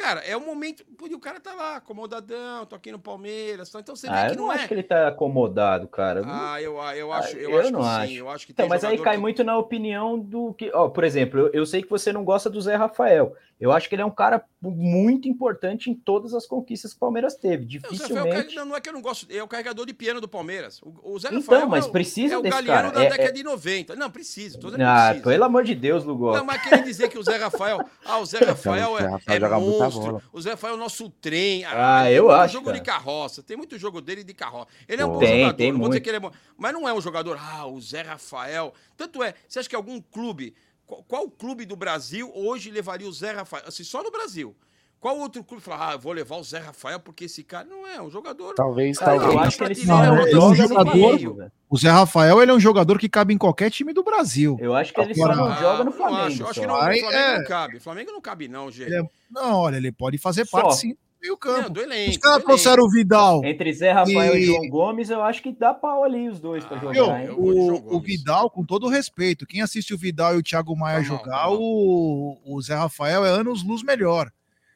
Cara, 0.00 0.20
é 0.20 0.34
o 0.34 0.40
momento. 0.40 0.82
E 1.08 1.14
o 1.14 1.18
cara 1.20 1.38
tá 1.38 1.52
lá, 1.54 1.76
acomodadão, 1.76 2.64
tô 2.64 2.74
aqui 2.74 2.90
no 2.90 2.98
Palmeiras. 2.98 3.68
tá? 3.70 3.80
Então 3.80 3.94
você 3.94 4.08
vê 4.08 4.14
Ah, 4.14 4.26
que 4.26 4.32
eu 4.32 4.36
não 4.36 4.46
não 4.46 4.52
é. 4.52 4.56
acho 4.56 4.68
que 4.68 4.74
ele 4.74 4.82
tá 4.82 5.08
acomodado, 5.08 5.86
cara. 5.86 6.20
Eu 6.20 6.26
não- 6.26 6.32
Ah, 6.34 6.62
eu, 6.62 6.76
eu 6.96 7.12
acho, 7.12 7.36
eu, 7.36 7.50
eu 7.50 7.60
acho 7.60 7.70
não 7.70 7.80
que 7.80 7.86
acho. 7.86 8.06
sim. 8.08 8.16
Eu 8.16 8.28
acho 8.30 8.46
que 8.46 8.52
Então, 8.52 8.66
mas 8.68 8.82
aí 8.82 8.96
cai 8.98 9.16
que- 9.16 9.20
muito 9.20 9.44
na 9.44 9.58
opinião 9.58 10.18
do 10.18 10.54
que. 10.54 10.70
Ó, 10.72 10.88
por 10.88 11.04
exemplo, 11.04 11.38
eu, 11.40 11.50
eu 11.52 11.66
sei 11.66 11.82
que 11.82 11.90
você 11.90 12.12
não 12.12 12.24
gosta 12.24 12.48
do 12.48 12.60
Zé 12.60 12.76
Rafael. 12.76 13.36
Eu 13.60 13.70
acho 13.72 13.88
que 13.88 13.94
ele 13.94 14.00
é 14.02 14.04
um 14.06 14.10
cara 14.10 14.42
muito 14.62 15.28
importante 15.28 15.90
em 15.90 15.94
todas 15.94 16.32
as 16.34 16.46
conquistas 16.46 16.92
que 16.92 16.96
o 16.96 17.00
Palmeiras 17.00 17.34
teve. 17.34 17.64
O 17.64 17.68
Zé 17.68 17.78
Rafael, 18.04 18.24
Dificilmente. 18.24 18.54
não, 18.56 18.64
não 18.64 18.76
é 18.76 18.80
que 18.80 18.88
eu 18.88 18.92
não 18.92 19.02
gosto, 19.02 19.26
é 19.30 19.42
o 19.42 19.48
carregador 19.48 19.84
de 19.84 19.92
piano 19.92 20.20
do 20.20 20.26
Palmeiras. 20.28 20.80
O, 20.82 21.12
o 21.14 21.18
Zé 21.18 21.28
Então, 21.28 21.40
Rafael 21.40 21.68
mas 21.68 21.84
é 21.84 21.88
o, 21.88 21.92
precisa 21.92 22.34
é 22.34 22.38
o 22.38 22.42
desse 22.42 22.62
cara. 22.62 22.90
da 22.90 23.04
É- 23.04 23.08
década 23.10 23.28
é- 23.28 23.32
de 23.32 23.42
90. 23.42 23.94
Não, 23.96 24.10
precisa. 24.10 24.58
Tô 24.58 24.68
Ah, 24.80 25.14
pelo 25.22 25.44
amor 25.44 25.62
de 25.64 25.74
Deus, 25.74 26.04
Lugol. 26.04 26.34
Não, 26.34 26.44
mas 26.44 26.62
querer 26.62 26.82
dizer 26.82 27.08
que 27.08 27.18
o 27.18 27.22
Zé 27.22 27.36
Rafael. 27.36 27.80
Ah, 28.04 28.18
o 28.18 28.24
Zé 28.24 28.38
Rafael 28.38 28.96
Zé 28.96 29.02
é, 29.04 29.06
Rafael 29.08 29.44
é 29.46 29.58
muita 29.60 29.84
monstro. 29.84 30.22
O 30.32 30.40
Zé 30.40 30.50
Rafael 30.52 30.72
é 30.74 30.76
o 30.76 30.80
nosso 30.80 31.10
trem. 31.10 31.64
Ah, 31.66 32.04
tem 32.04 32.12
eu 32.14 32.24
muito 32.24 32.36
acho, 32.40 32.52
jogo 32.54 32.66
cara. 32.66 32.78
de 32.78 32.84
carroça. 32.84 33.42
Tem 33.42 33.56
muito 33.56 33.78
jogo 33.78 34.00
dele 34.00 34.24
de 34.24 34.32
carroça. 34.32 34.68
Ele 34.88 35.02
é 35.02 35.04
um 35.06 35.12
bom 35.12 35.18
Tem, 35.18 35.40
jogador. 35.40 35.56
tem 35.56 35.72
não 35.72 35.78
vou 35.80 35.88
dizer 35.88 35.98
muito. 35.98 36.04
que 36.04 36.10
ele 36.10 36.16
é 36.16 36.20
bom. 36.20 36.30
Mas 36.56 36.72
não 36.72 36.88
é 36.88 36.94
um 36.94 37.00
jogador. 37.00 37.38
Ah, 37.38 37.66
o 37.66 37.80
Zé 37.80 38.02
Rafael. 38.02 38.72
Tanto 38.96 39.22
é, 39.22 39.34
você 39.46 39.58
acha 39.58 39.68
que 39.68 39.76
algum 39.76 40.00
clube. 40.00 40.54
Qual, 40.90 41.04
qual 41.04 41.30
clube 41.30 41.64
do 41.64 41.76
Brasil 41.76 42.32
hoje 42.34 42.68
levaria 42.70 43.06
o 43.08 43.12
Zé 43.12 43.30
Rafael? 43.30 43.62
Assim, 43.66 43.84
só 43.84 44.02
no 44.02 44.10
Brasil. 44.10 44.56
Qual 44.98 45.16
outro 45.18 45.42
clube 45.44 45.62
fala, 45.62 45.90
ah, 45.90 45.92
eu 45.94 45.98
vou 46.00 46.12
levar 46.12 46.36
o 46.36 46.42
Zé 46.42 46.58
Rafael 46.58 46.98
porque 47.00 47.24
esse 47.24 47.42
cara 47.44 47.64
não 47.64 47.86
é 47.86 48.02
um 48.02 48.10
jogador. 48.10 48.52
Talvez, 48.54 49.00
Ah, 49.00 49.04
talvez. 49.06 49.32
eu 49.32 49.38
acho 49.38 49.56
que 49.56 49.64
ele 49.64 49.84
Não, 49.86 50.04
é 50.04 50.10
um 50.12 50.54
jogador. 50.54 51.52
O 51.70 51.78
Zé 51.78 51.88
Rafael 51.88 52.42
ele 52.42 52.50
é 52.50 52.54
um 52.54 52.60
jogador 52.60 52.98
que 52.98 53.08
cabe 53.08 53.32
em 53.32 53.38
qualquer 53.38 53.70
time 53.70 53.92
do 53.94 54.02
Brasil. 54.02 54.58
Eu 54.60 54.74
acho 54.74 54.92
que 54.92 55.00
ele 55.00 55.12
Agora- 55.12 55.36
só 55.36 55.48
não 55.48 55.56
joga 55.56 55.84
no 55.84 55.90
Ah, 55.90 55.94
Flamengo. 55.94 56.26
acho, 56.26 56.46
acho 56.48 56.60
que 56.60 56.66
não, 56.66 56.74
o 56.74 56.80
Aí, 56.80 57.00
Flamengo 57.00 57.22
é. 57.22 57.38
não 57.38 57.44
cabe. 57.46 57.76
O 57.76 57.80
Flamengo 57.80 58.12
não 58.12 58.20
cabe, 58.20 58.48
não, 58.48 58.70
gente. 58.70 58.88
Ele 58.92 58.96
é- 59.00 59.08
Não, 59.30 59.54
olha, 59.60 59.76
ele 59.76 59.92
pode 59.92 60.18
fazer 60.18 60.44
Só. 60.46 60.60
parte 60.60 60.76
sim 60.76 60.96
meio 61.20 61.32
Não, 61.32 61.38
campo. 61.38 61.70
do 61.70 61.80
elenco. 61.82 62.10
Os 62.10 62.16
caras 62.16 62.44
trouxeram 62.44 62.84
o 62.84 62.90
Vidal. 62.90 63.44
Entre 63.44 63.72
Zé 63.72 63.92
Rafael 63.92 64.36
e... 64.36 64.40
E- 64.42 64.46
João 64.46 64.68
Gomes, 64.68 65.10
eu 65.10 65.22
acho 65.22 65.42
que 65.42 65.52
dá 65.52 65.74
pau 65.74 66.02
ali 66.04 66.28
os 66.28 66.40
dois 66.40 66.64
pra 66.64 66.76
Ah, 66.76 66.80
jogar. 66.80 66.94
Meu, 66.94 67.16
hein? 67.16 67.30
o, 67.36 67.96
o. 67.96 68.00
Vidal, 68.00 68.50
com 68.50 68.64
todo 68.64 68.86
o 68.86 68.88
respeito, 68.88 69.46
quem 69.46 69.60
assiste 69.62 69.92
o 69.94 69.98
Vidal 69.98 70.34
e 70.34 70.38
o 70.38 70.42
Thiago 70.42 70.76
Maia 70.76 70.96
mal, 70.98 71.04
jogar, 71.04 71.30
mal. 71.30 71.56
o, 71.60 72.38
o 72.44 72.60
Zé 72.62 72.74
Rafael 72.74 73.24
é 73.24 73.28
anos 73.30 73.62
luz 73.62 73.82
melhor. 73.82 74.30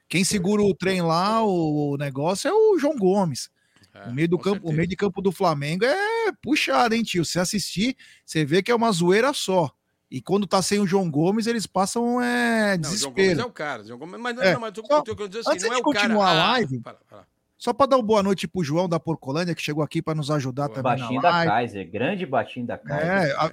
Quem 0.08 0.22
segura 0.22 0.62
o 0.62 0.74
trem 0.74 1.00
lá, 1.02 1.42
o 1.44 1.96
negócio 1.98 2.46
é 2.48 2.52
o 2.52 2.78
João 2.78 2.96
Gomes. 2.96 3.48
É, 3.94 4.08
o, 4.08 4.12
meio 4.12 4.28
do 4.28 4.38
campo, 4.38 4.68
o 4.68 4.72
meio 4.72 4.86
de 4.88 4.96
campo 4.96 5.22
do 5.22 5.32
Flamengo 5.32 5.84
é 5.84 6.32
puxado, 6.42 6.94
hein, 6.94 7.02
tio? 7.02 7.24
Se 7.24 7.38
assistir, 7.38 7.96
você 8.24 8.44
vê 8.44 8.62
que 8.62 8.70
é 8.70 8.74
uma 8.74 8.90
zoeira 8.92 9.32
só. 9.32 9.70
E 10.14 10.20
quando 10.20 10.46
tá 10.46 10.62
sem 10.62 10.78
o 10.78 10.86
João 10.86 11.10
Gomes, 11.10 11.48
eles 11.48 11.66
passam 11.66 12.22
é, 12.22 12.78
Não, 12.78 12.88
o 12.88 12.96
João 12.96 13.10
Gomes 13.10 13.14
desespero. 13.16 13.40
é 13.40 13.44
o 13.44 13.50
cara. 13.52 13.82
João 13.84 13.98
Gomes, 13.98 14.20
mas, 14.20 14.38
É, 14.38 14.52
não, 14.52 14.60
mas 14.60 14.68
eu 14.76 14.82
tô, 14.82 14.86
só- 14.86 14.98
eu 14.98 15.02
tô 15.02 15.16
querendo 15.16 15.30
dizer 15.32 15.40
assim, 15.40 15.50
antes 15.50 15.64
não 15.66 15.72
é 15.72 15.74
de 15.74 15.80
o 15.80 15.84
cara. 15.84 15.98
continuar 16.04 16.26
a 16.28 16.30
Ah, 16.30 16.50
live, 16.52 16.80
para, 16.80 16.94
para. 17.10 17.26
Só 17.58 17.72
para 17.72 17.86
dar 17.86 17.96
uma 17.96 18.02
boa 18.04 18.22
noite 18.22 18.46
pro 18.46 18.62
João 18.62 18.88
da 18.88 19.00
Porcolândia, 19.00 19.54
que 19.56 19.62
chegou 19.62 19.82
aqui 19.82 20.00
para 20.00 20.14
nos 20.14 20.30
ajudar 20.30 20.68
também 20.68 20.82
Baixinho 20.84 21.20
na 21.20 21.30
da. 21.32 21.44
Kaiser, 21.46 21.90
grande 21.90 22.24
baixinho 22.26 22.64
da 22.66 22.78
Kaiser. 22.78 23.06
É, 23.10 23.32
a- 23.32 23.52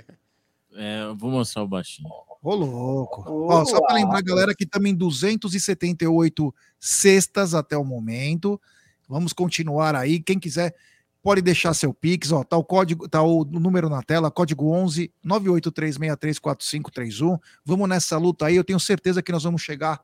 É, 0.75 1.03
eu 1.05 1.15
vou 1.15 1.31
mostrar 1.31 1.63
o 1.63 1.67
baixinho. 1.67 2.07
Ô, 2.43 2.53
louco. 2.55 3.23
Boa. 3.23 3.55
Ó, 3.61 3.65
só 3.65 3.81
para 3.81 3.95
lembrar, 3.95 4.21
galera, 4.21 4.53
que 4.53 4.63
estamos 4.63 4.87
em 4.89 4.93
278 4.95 6.53
cestas 6.79 7.53
até 7.55 7.75
o 7.77 7.83
momento. 7.83 8.61
Vamos 9.09 9.33
continuar 9.33 9.95
aí. 9.95 10.19
Quem 10.21 10.39
quiser 10.39 10.75
pode 11.21 11.41
deixar 11.41 11.73
seu 11.73 11.93
Pix, 11.93 12.31
ó, 12.31 12.41
tá 12.43 12.55
o 12.57 12.63
código, 12.63 13.07
tá 13.07 13.21
o 13.21 13.45
número 13.45 13.87
na 13.89 14.01
tela, 14.01 14.31
código 14.31 14.71
11 14.71 15.13
983634531. 15.25 17.39
Vamos 17.63 17.87
nessa 17.87 18.17
luta 18.17 18.47
aí. 18.47 18.55
Eu 18.55 18.63
tenho 18.63 18.79
certeza 18.79 19.21
que 19.21 19.31
nós 19.31 19.43
vamos 19.43 19.61
chegar 19.61 20.01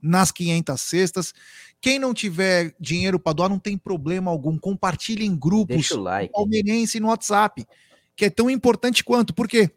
nas 0.00 0.30
500 0.30 0.80
cestas. 0.80 1.34
Quem 1.80 1.98
não 1.98 2.14
tiver 2.14 2.74
dinheiro 2.78 3.18
para 3.18 3.32
doar, 3.32 3.48
não 3.48 3.58
tem 3.58 3.76
problema 3.76 4.30
algum. 4.30 4.56
Compartilhe 4.58 5.24
em 5.24 5.36
grupos 5.36 5.76
Deixa 5.76 5.96
o 5.96 6.02
like. 6.02 6.32
palmeirense 6.32 7.00
no 7.00 7.08
WhatsApp, 7.08 7.66
que 8.16 8.26
é 8.26 8.30
tão 8.30 8.50
importante 8.50 9.04
quanto. 9.04 9.34
Por 9.34 9.48
quê? 9.48 9.70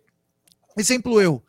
Exemplo 0.78 1.22
eu. 1.22 1.44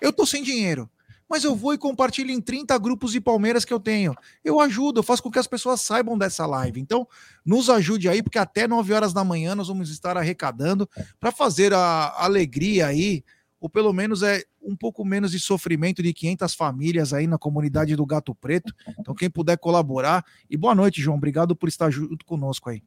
Eu 0.00 0.12
tô 0.12 0.26
sem 0.26 0.42
dinheiro, 0.42 0.90
mas 1.28 1.44
eu 1.44 1.54
vou 1.54 1.74
e 1.74 1.78
compartilho 1.78 2.30
em 2.30 2.40
30 2.40 2.78
grupos 2.78 3.12
de 3.12 3.20
Palmeiras 3.20 3.64
que 3.64 3.72
eu 3.72 3.80
tenho. 3.80 4.14
Eu 4.44 4.60
ajudo, 4.60 5.00
eu 5.00 5.02
faço 5.02 5.22
com 5.22 5.30
que 5.30 5.38
as 5.38 5.46
pessoas 5.46 5.80
saibam 5.80 6.16
dessa 6.16 6.46
live. 6.46 6.80
Então, 6.80 7.06
nos 7.44 7.68
ajude 7.68 8.08
aí, 8.08 8.22
porque 8.22 8.38
até 8.38 8.68
9 8.68 8.92
horas 8.92 9.12
da 9.12 9.24
manhã 9.24 9.54
nós 9.54 9.68
vamos 9.68 9.90
estar 9.90 10.16
arrecadando 10.16 10.88
para 11.18 11.32
fazer 11.32 11.72
a 11.74 12.14
alegria 12.16 12.86
aí, 12.86 13.24
ou 13.60 13.68
pelo 13.68 13.92
menos 13.92 14.22
é 14.22 14.44
um 14.62 14.76
pouco 14.76 15.04
menos 15.04 15.30
de 15.30 15.40
sofrimento 15.40 16.02
de 16.02 16.12
500 16.12 16.54
famílias 16.54 17.12
aí 17.12 17.26
na 17.26 17.38
comunidade 17.38 17.94
do 17.96 18.06
Gato 18.06 18.34
Preto. 18.34 18.74
Então, 18.98 19.14
quem 19.14 19.30
puder 19.30 19.56
colaborar. 19.58 20.24
E 20.50 20.56
boa 20.56 20.74
noite, 20.74 21.00
João. 21.00 21.16
Obrigado 21.16 21.54
por 21.54 21.68
estar 21.68 21.90
junto 21.90 22.24
conosco 22.24 22.70
aí. 22.70 22.82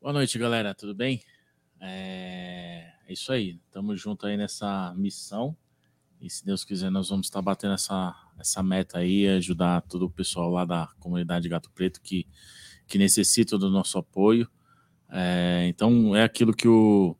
Boa 0.00 0.12
noite, 0.12 0.38
galera. 0.38 0.74
Tudo 0.74 0.94
bem? 0.94 1.22
É, 1.80 2.90
é 3.06 3.12
isso 3.12 3.32
aí. 3.32 3.58
Tamo 3.70 3.96
junto 3.96 4.26
aí 4.26 4.36
nessa 4.36 4.94
missão. 4.96 5.56
E 6.20 6.30
se 6.30 6.44
Deus 6.44 6.64
quiser, 6.64 6.90
nós 6.90 7.08
vamos 7.08 7.26
estar 7.26 7.42
batendo 7.42 7.74
essa, 7.74 8.14
essa 8.38 8.62
meta 8.62 8.98
aí, 8.98 9.26
ajudar 9.28 9.82
todo 9.82 10.06
o 10.06 10.10
pessoal 10.10 10.50
lá 10.50 10.64
da 10.64 10.88
comunidade 10.98 11.48
Gato 11.48 11.70
Preto 11.70 12.00
que, 12.00 12.26
que 12.86 12.98
necessita 12.98 13.58
do 13.58 13.70
nosso 13.70 13.98
apoio. 13.98 14.48
É, 15.10 15.66
então, 15.68 16.16
é 16.16 16.24
aquilo 16.24 16.54
que 16.54 16.66
o 16.66 17.16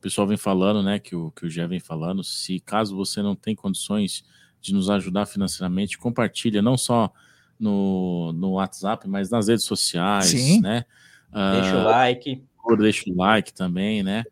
pessoal 0.00 0.26
vem 0.26 0.36
falando, 0.36 0.82
né, 0.82 0.98
que 0.98 1.16
o, 1.16 1.30
que 1.32 1.46
o 1.46 1.50
Gé 1.50 1.66
vem 1.66 1.80
falando, 1.80 2.22
se 2.22 2.60
caso 2.60 2.94
você 2.94 3.22
não 3.22 3.34
tem 3.34 3.56
condições 3.56 4.24
de 4.60 4.72
nos 4.72 4.88
ajudar 4.90 5.26
financeiramente, 5.26 5.98
compartilha 5.98 6.62
não 6.62 6.76
só 6.76 7.12
no, 7.58 8.32
no 8.32 8.52
WhatsApp, 8.52 9.08
mas 9.08 9.30
nas 9.30 9.48
redes 9.48 9.64
sociais, 9.64 10.26
Sim. 10.26 10.60
né? 10.60 10.84
Deixa 11.32 11.76
o 11.76 11.80
Ah, 11.80 11.84
like. 11.84 12.44
Deixa 12.78 13.10
o 13.10 13.16
like 13.16 13.52
também, 13.52 14.02
né? 14.02 14.24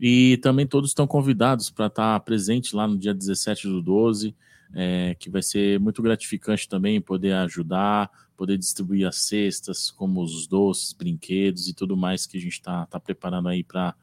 E 0.00 0.38
também 0.38 0.66
todos 0.66 0.90
estão 0.90 1.06
convidados 1.06 1.70
para 1.70 1.86
estar 1.86 2.18
presente 2.20 2.74
lá 2.74 2.86
no 2.86 2.98
dia 2.98 3.14
17 3.14 3.68
do 3.68 3.80
12, 3.80 4.34
é, 4.74 5.14
que 5.18 5.30
vai 5.30 5.42
ser 5.42 5.78
muito 5.78 6.02
gratificante 6.02 6.68
também 6.68 7.00
poder 7.00 7.32
ajudar, 7.34 8.10
poder 8.36 8.58
distribuir 8.58 9.06
as 9.06 9.16
cestas, 9.16 9.90
como 9.90 10.22
os 10.22 10.46
doces, 10.46 10.92
brinquedos 10.92 11.68
e 11.68 11.74
tudo 11.74 11.96
mais 11.96 12.26
que 12.26 12.36
a 12.36 12.40
gente 12.40 12.54
está 12.54 12.86
tá 12.86 12.98
preparando 12.98 13.48
aí 13.48 13.62
para 13.62 13.94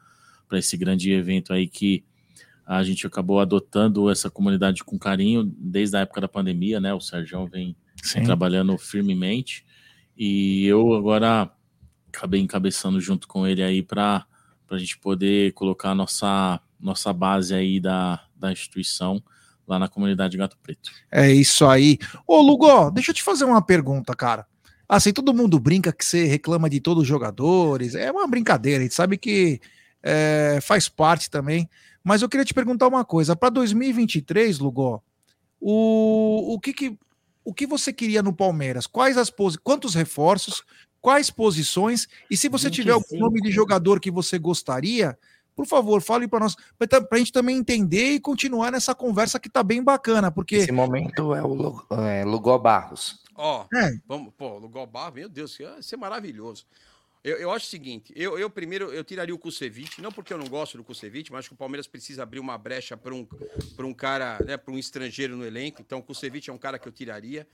esse 0.53 0.77
grande 0.77 1.11
evento 1.11 1.51
aí 1.51 1.67
que 1.67 2.03
a 2.65 2.83
gente 2.83 3.05
acabou 3.05 3.39
adotando 3.39 4.09
essa 4.09 4.29
comunidade 4.29 4.83
com 4.83 4.97
carinho 4.97 5.43
desde 5.57 5.97
a 5.97 6.01
época 6.01 6.21
da 6.21 6.27
pandemia, 6.27 6.79
né? 6.79 6.93
O 6.93 7.01
Sérgio 7.01 7.45
vem, 7.47 7.65
vem 7.65 7.75
Sim. 8.03 8.23
trabalhando 8.23 8.77
firmemente 8.77 9.65
e 10.17 10.65
eu 10.65 10.93
agora 10.93 11.51
acabei 12.07 12.39
encabeçando 12.39 12.99
junto 13.01 13.27
com 13.27 13.45
ele 13.45 13.61
aí 13.61 13.81
para 13.81 14.25
a 14.75 14.79
gente 14.79 14.97
poder 14.97 15.53
colocar 15.53 15.93
nossa, 15.93 16.59
nossa 16.79 17.11
base 17.11 17.53
aí 17.53 17.79
da, 17.79 18.23
da 18.35 18.51
instituição 18.51 19.21
lá 19.67 19.79
na 19.79 19.87
comunidade 19.87 20.37
Gato 20.37 20.57
Preto. 20.61 20.91
É 21.11 21.31
isso 21.31 21.65
aí. 21.65 21.97
Ô, 22.27 22.41
Lugó, 22.41 22.89
deixa 22.89 23.11
eu 23.11 23.15
te 23.15 23.23
fazer 23.23 23.45
uma 23.45 23.61
pergunta, 23.61 24.15
cara. 24.15 24.45
Assim, 24.87 25.13
todo 25.13 25.33
mundo 25.33 25.57
brinca 25.59 25.93
que 25.93 26.05
você 26.05 26.25
reclama 26.25 26.69
de 26.69 26.81
todos 26.81 27.03
os 27.03 27.07
jogadores. 27.07 27.95
É 27.95 28.11
uma 28.11 28.27
brincadeira, 28.27 28.79
a 28.79 28.83
gente 28.83 28.93
sabe 28.93 29.17
que 29.17 29.61
é, 30.03 30.59
faz 30.61 30.89
parte 30.89 31.29
também. 31.29 31.69
Mas 32.03 32.21
eu 32.21 32.29
queria 32.29 32.45
te 32.45 32.53
perguntar 32.53 32.87
uma 32.87 33.05
coisa. 33.05 33.35
Para 33.35 33.49
2023, 33.49 34.59
Lugó, 34.59 35.01
o, 35.59 36.55
o, 36.55 36.59
que, 36.59 36.73
que, 36.73 36.97
o 37.45 37.53
que 37.53 37.67
você 37.67 37.93
queria 37.93 38.21
no 38.21 38.33
Palmeiras? 38.33 38.87
Quais 38.87 39.17
as 39.17 39.29
posi 39.29 39.57
Quantos 39.59 39.93
reforços? 39.93 40.63
Quais 41.01 41.29
posições? 41.31 42.07
E 42.29 42.37
se 42.37 42.47
você 42.47 42.69
tiver 42.69 42.91
algum 42.91 43.03
25. 43.09 43.23
nome 43.23 43.41
de 43.41 43.51
jogador 43.51 43.99
que 43.99 44.11
você 44.11 44.37
gostaria, 44.37 45.17
por 45.55 45.65
favor, 45.65 46.01
fale 46.01 46.27
para 46.27 46.41
nós, 46.41 46.55
para 46.77 47.07
a 47.11 47.17
gente 47.17 47.31
também 47.31 47.57
entender 47.57 48.13
e 48.13 48.19
continuar 48.19 48.71
nessa 48.71 48.93
conversa 48.93 49.39
que 49.39 49.49
tá 49.49 49.63
bem 49.63 49.83
bacana, 49.83 50.31
porque 50.31 50.55
Esse 50.55 50.71
momento 50.71 51.33
é 51.33 51.43
o 51.43 51.85
é, 51.97 52.23
Lugó 52.23 52.57
Barros. 52.57 53.19
Ó, 53.35 53.65
É. 53.73 53.93
vamos, 54.07 54.31
pô, 54.37 54.59
Lugobar, 54.59 55.11
meu 55.11 55.27
Deus, 55.27 55.51
isso 55.51 55.63
ia 55.63 55.81
ser 55.81 55.97
maravilhoso. 55.97 56.65
Eu, 57.23 57.37
eu 57.37 57.51
acho 57.51 57.65
o 57.67 57.69
seguinte, 57.69 58.11
eu, 58.15 58.37
eu 58.37 58.49
primeiro 58.49 58.91
eu 58.91 59.03
tiraria 59.03 59.33
o 59.33 59.37
Kusevich, 59.37 60.01
não 60.01 60.11
porque 60.11 60.33
eu 60.33 60.37
não 60.37 60.47
gosto 60.47 60.77
do 60.77 60.83
Kusevich, 60.83 61.31
mas 61.31 61.39
acho 61.39 61.49
que 61.49 61.53
o 61.53 61.57
Palmeiras 61.57 61.85
precisa 61.87 62.23
abrir 62.23 62.39
uma 62.39 62.57
brecha 62.57 62.97
para 62.97 63.13
um, 63.13 63.27
pra 63.75 63.85
um 63.85 63.93
cara, 63.93 64.39
né, 64.43 64.57
para 64.57 64.73
um 64.73 64.77
estrangeiro 64.77 65.35
no 65.35 65.45
elenco. 65.45 65.81
Então 65.81 65.99
o 65.99 66.03
Kusevich 66.03 66.49
é 66.49 66.53
um 66.53 66.57
cara 66.57 66.79
que 66.79 66.87
eu 66.87 66.91
tiraria. 66.91 67.47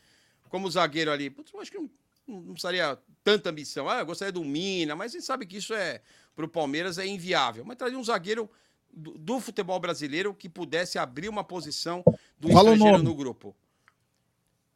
Como 0.49 0.69
zagueiro 0.72 1.12
ali, 1.12 1.30
putz, 1.30 1.51
eu 1.53 1.60
acho 1.60 1.69
que 1.69 1.78
não, 1.78 1.90
não 2.27 2.53
precisaria 2.53 2.97
tanta 3.24 3.49
ambição. 3.49 3.90
Ah, 3.90 3.99
eu 3.99 4.06
gostaria 4.06 4.31
do 4.31 4.43
Mina, 4.43 4.95
mas 4.95 5.11
a 5.11 5.17
gente 5.17 5.26
sabe 5.26 5.45
que 5.45 5.58
isso 5.58 5.74
é 5.74 6.01
para 6.35 6.45
o 6.45 6.49
Palmeiras 6.49 6.97
é 6.97 7.06
inviável. 7.08 7.63
Mas 7.65 7.77
traria 7.77 7.97
um 7.97 8.03
zagueiro 8.03 8.49
do, 8.92 9.17
do 9.17 9.40
futebol 9.40 9.79
brasileiro 9.79 10.33
que 10.33 10.49
pudesse 10.49 10.99
abrir 10.99 11.29
uma 11.29 11.43
posição 11.43 12.03
do 12.40 12.49
Fala 12.49 12.74
estrangeiro 12.74 13.03
no 13.03 13.15
grupo. 13.15 13.56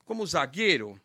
Como 0.06 0.26
zagueiro, 0.26 1.00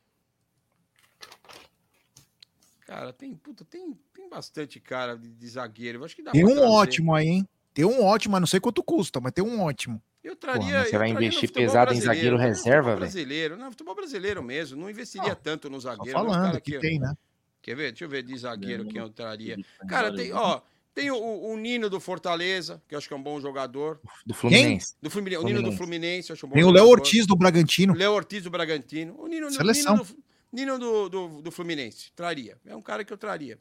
Cara, 2.87 3.13
tem, 3.13 3.35
puta, 3.35 3.65
tem, 3.65 3.99
tem 4.15 4.29
bastante 4.29 4.79
cara 4.79 5.17
de, 5.19 5.29
de 5.35 5.49
zagueiro. 5.49 5.99
Eu 5.99 6.05
acho 6.05 6.15
que 6.15 6.23
dá 6.23 6.31
tem 6.31 6.45
um 6.45 6.55
trazer. 6.55 6.63
ótimo 6.71 7.15
aí, 7.15 7.27
hein? 7.27 7.49
Tem 7.77 7.85
um 7.85 8.03
ótimo, 8.03 8.33
mas 8.33 8.41
não 8.41 8.47
sei 8.47 8.59
quanto 8.59 8.83
custa, 8.83 9.21
mas 9.21 9.33
tem 9.33 9.45
um 9.45 9.61
ótimo. 9.61 10.03
Eu 10.25 10.35
Porra, 10.35 10.55
traria. 10.55 10.79
mas 10.79 10.89
você 10.89 10.97
eu 10.97 10.99
vai 10.99 11.11
investir 11.11 11.53
pesado 11.53 11.93
em 11.93 12.01
zagueiro 12.01 12.39
reserva, 12.39 12.89
velho? 12.89 13.01
brasileiro. 13.01 13.55
Não, 13.59 13.71
futebol 13.71 13.95
brasileiro 13.95 14.43
mesmo. 14.43 14.81
Não 14.81 14.89
investiria 14.89 15.35
tanto 15.37 15.69
no 15.69 15.79
zagueiro. 15.79 16.19
não, 16.19 16.25
falando 16.27 16.43
cara 16.47 16.61
que 16.63 16.73
eu- 16.73 16.81
tem, 16.81 16.99
né? 16.99 17.13
Quer 17.61 17.77
ver? 17.77 17.91
Deixa 17.93 18.05
eu 18.05 18.09
ver 18.09 18.23
de 18.23 18.35
zagueiro 18.39 18.85
É, 18.85 18.87
quem 18.87 18.99
eu 18.99 19.11
traria. 19.11 19.57
Cara, 19.81 19.87
Cara, 20.09 20.17
tem, 20.17 20.33
ó, 20.33 20.63
tem 20.95 21.11
o, 21.11 21.17
o- 21.53 21.57
Nino 21.59 21.91
do 21.91 22.01
Fortaleza, 22.01 22.83
que 22.89 22.95
eu 22.95 22.99
acho 22.99 23.07
que 23.07 23.13
é 23.13 23.17
um 23.17 23.23
bom 23.23 23.39
jogador. 23.39 24.01
Do 24.25 24.33
Fluminense. 24.33 24.95
Do 25.03 25.11
Fluminense. 25.11 25.43
O 25.45 25.47
Nino 25.47 25.63
do 25.63 25.73
Fluminense. 25.73 26.33
Acho 26.33 26.47
um 26.47 26.49
bom 26.49 26.55
Tem 26.55 26.65
o 26.65 26.69
Léo 26.71 26.85
jogador. 26.85 27.01
Ortiz 27.03 27.27
do 27.27 27.37
Bragantino. 27.37 27.93
Léo 27.95 28.13
Ortiz 28.13 28.43
do 28.43 28.49
Bragantino. 28.51 29.15
O 29.21 29.27
Nino, 29.27 29.51
Seleção. 29.53 29.93
Nino, 29.99 30.05
do, 30.07 30.17
Nino 30.53 30.79
do, 30.79 31.09
do, 31.09 31.43
do 31.43 31.51
Fluminense. 31.51 32.11
Traria. 32.15 32.59
É 32.65 32.75
um 32.75 32.83
cara 32.83 33.05
que 33.05 33.13
eu 33.13 33.19
traria. 33.19 33.59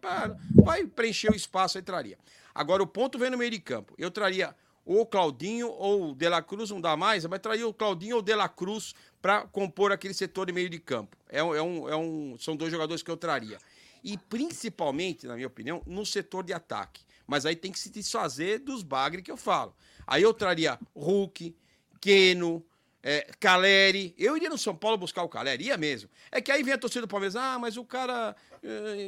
Pra- 0.00 0.36
vai 0.54 0.86
preencher 0.86 1.30
o 1.30 1.36
espaço 1.36 1.78
aí, 1.78 1.82
traria. 1.82 2.18
Agora, 2.54 2.82
o 2.82 2.86
ponto 2.86 3.18
vem 3.18 3.30
no 3.30 3.38
meio 3.38 3.50
de 3.50 3.58
campo. 3.58 3.94
Eu 3.98 4.10
traria 4.10 4.54
ou 4.84 5.04
Claudinho 5.04 5.68
ou 5.68 6.14
De 6.14 6.28
La 6.28 6.40
Cruz, 6.40 6.70
não 6.70 6.80
dá 6.80 6.96
mais, 6.96 7.26
mas 7.26 7.40
traria 7.40 7.68
o 7.68 7.74
Claudinho 7.74 8.16
ou 8.16 8.22
De 8.22 8.34
La 8.34 8.48
Cruz 8.48 8.94
para 9.20 9.42
compor 9.46 9.92
aquele 9.92 10.14
setor 10.14 10.46
de 10.46 10.52
meio 10.52 10.70
de 10.70 10.78
campo. 10.78 11.16
É 11.28 11.42
um, 11.42 11.54
é 11.54 11.62
um, 11.62 11.88
é 11.90 11.96
um, 11.96 12.36
são 12.38 12.56
dois 12.56 12.72
jogadores 12.72 13.02
que 13.02 13.10
eu 13.10 13.16
traria. 13.16 13.58
E 14.02 14.16
principalmente, 14.16 15.26
na 15.26 15.34
minha 15.34 15.46
opinião, 15.46 15.82
no 15.86 16.06
setor 16.06 16.42
de 16.42 16.54
ataque. 16.54 17.02
Mas 17.26 17.44
aí 17.44 17.54
tem 17.54 17.70
que 17.70 17.78
se 17.78 17.90
desfazer 17.90 18.60
dos 18.60 18.82
bagre 18.82 19.20
que 19.20 19.30
eu 19.30 19.36
falo. 19.36 19.74
Aí 20.06 20.22
eu 20.22 20.32
traria 20.32 20.78
Hulk, 20.94 21.54
Keno, 22.00 22.64
é, 23.02 23.26
Caleri. 23.38 24.14
Eu 24.18 24.36
iria 24.36 24.48
no 24.48 24.58
São 24.58 24.74
Paulo 24.74 24.96
buscar 24.96 25.22
o 25.22 25.28
Caleri, 25.28 25.64
ia 25.64 25.76
mesmo. 25.76 26.08
É 26.30 26.40
que 26.40 26.50
aí 26.50 26.62
vem 26.62 26.74
a 26.74 26.78
torcida 26.78 27.02
do 27.02 27.08
Palmeiras, 27.08 27.36
ah, 27.36 27.58
mas 27.58 27.76
o 27.76 27.84
cara 27.84 28.34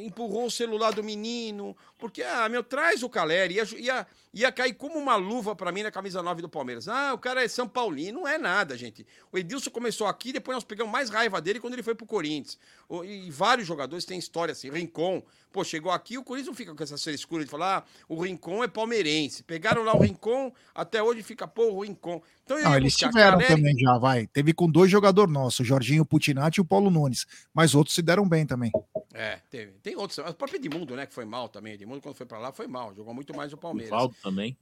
empurrou 0.05 0.45
o 0.45 0.51
celular 0.51 0.91
do 0.91 1.03
menino, 1.03 1.75
porque, 1.97 2.23
ah, 2.23 2.49
meu, 2.49 2.63
traz 2.63 3.03
o 3.03 3.09
Caleri. 3.09 3.55
Ia, 3.55 3.63
ia, 3.77 4.07
ia 4.33 4.51
cair 4.51 4.73
como 4.73 4.97
uma 4.97 5.15
luva 5.15 5.55
pra 5.55 5.71
mim 5.71 5.83
na 5.83 5.91
camisa 5.91 6.23
9 6.23 6.41
do 6.41 6.49
Palmeiras. 6.49 6.87
Ah, 6.87 7.13
o 7.13 7.17
cara 7.17 7.43
é 7.43 7.47
São 7.47 7.67
Paulino. 7.67 8.21
Não 8.21 8.27
é 8.27 8.37
nada, 8.37 8.77
gente. 8.77 9.05
O 9.31 9.37
Edilson 9.37 9.69
começou 9.69 10.07
aqui, 10.07 10.33
depois 10.33 10.55
nós 10.55 10.63
pegamos 10.63 10.91
mais 10.91 11.09
raiva 11.09 11.41
dele 11.41 11.59
quando 11.59 11.73
ele 11.73 11.83
foi 11.83 11.93
pro 11.93 12.05
Corinthians. 12.05 12.57
E 13.05 13.29
vários 13.29 13.67
jogadores 13.67 14.05
têm 14.05 14.17
história 14.17 14.51
assim. 14.51 14.69
Rincon, 14.69 15.21
pô, 15.51 15.63
chegou 15.63 15.91
aqui, 15.91 16.17
o 16.17 16.23
Corinthians 16.23 16.47
não 16.47 16.55
fica 16.55 16.73
com 16.73 16.83
essa 16.83 16.97
frescura 16.97 17.43
de 17.43 17.49
falar, 17.49 17.79
ah, 17.79 17.83
o 18.07 18.21
Rincon 18.21 18.63
é 18.63 18.67
palmeirense. 18.67 19.43
Pegaram 19.43 19.83
lá 19.83 19.95
o 19.95 20.01
Rincon, 20.01 20.51
até 20.73 21.03
hoje 21.03 21.21
fica, 21.21 21.47
pô, 21.47 21.71
o 21.71 21.81
Rincon. 21.81 22.21
Então 22.43 22.59
Não, 22.59 22.71
ia 22.71 22.77
eles 22.77 22.95
tiveram 22.95 23.37
Caleri, 23.37 23.55
também 23.55 23.77
já, 23.77 23.97
vai. 23.97 24.27
Teve 24.27 24.53
com 24.53 24.69
dois 24.69 24.89
jogadores 24.89 25.31
nossos, 25.31 25.59
o 25.59 25.63
Jorginho 25.63 26.05
Putinati 26.05 26.59
e 26.59 26.61
o 26.61 26.65
Paulo 26.65 26.89
Nunes. 26.89 27.25
Mas 27.53 27.75
outros 27.75 27.95
se 27.95 28.01
deram 28.01 28.27
bem 28.27 28.45
também. 28.45 28.71
É, 29.13 29.39
teve. 29.51 29.73
Tem 29.83 29.95
outros. 29.95 30.17
O 30.17 30.33
próprio 30.33 30.55
Edmundo, 30.57 30.95
né? 30.95 31.05
Que 31.05 31.13
foi 31.13 31.25
mal 31.25 31.47
também. 31.49 31.73
Edmundo, 31.73 32.01
quando 32.01 32.15
foi 32.15 32.25
pra 32.25 32.39
lá, 32.39 32.51
foi 32.51 32.65
mal. 32.67 32.95
Jogou 32.95 33.13
muito 33.13 33.35
mais 33.35 33.53
o 33.53 33.57
Palmeiras. 33.57 33.91
Rivaldo 33.91 34.15
também. 34.23 34.57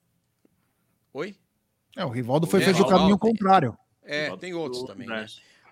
Oi? 1.14 1.36
É, 1.96 2.04
o 2.04 2.10
Rivaldo 2.10 2.46
foi, 2.48 2.62
É, 2.62 2.66
fez 2.66 2.80
o 2.80 2.86
caminho 2.86 3.18
tem- 3.18 3.32
contrário. 3.32 3.78
É, 4.04 4.24
Rivaldo 4.24 4.42
tem 4.42 4.54
outros 4.54 4.84
também. 4.84 5.08
Né? 5.08 5.26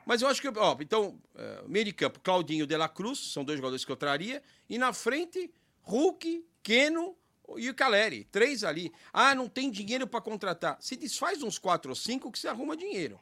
Mas 0.06 0.22
eu 0.22 0.28
acho 0.30 0.42
que, 0.42 0.48
ó, 0.48 0.78
então, 0.80 1.20
é, 1.36 1.64
meio 1.68 1.84
de 1.86 1.92
campo, 1.92 2.20
Claudinho 2.22 2.66
de 2.66 2.78
la 2.78 2.88
Cruz, 2.88 3.20
são 3.34 3.44
dois 3.44 3.58
jogadores 3.58 3.84
que 3.84 3.92
eu 3.92 3.98
traria. 3.98 4.42
E 4.70 4.78
na 4.78 4.94
frente, 4.94 5.52
Hulk, 5.82 6.46
Keno 6.64 7.16
e 7.58 7.70
o 7.70 7.76
Caleri. 7.76 8.24
Três 8.26 8.64
ali. 8.64 8.92
Ah, 9.12 9.36
não 9.36 9.50
tem 9.50 9.70
dinheiro 9.70 10.08
pra 10.08 10.22
contratar. 10.22 10.78
Se 10.80 10.96
desfaz 10.96 11.44
uns 11.44 11.58
quatro 11.60 11.90
ou 11.92 11.96
cinco 11.96 12.32
que 12.32 12.40
você 12.40 12.48
arruma 12.48 12.76
dinheiro. 12.78 13.20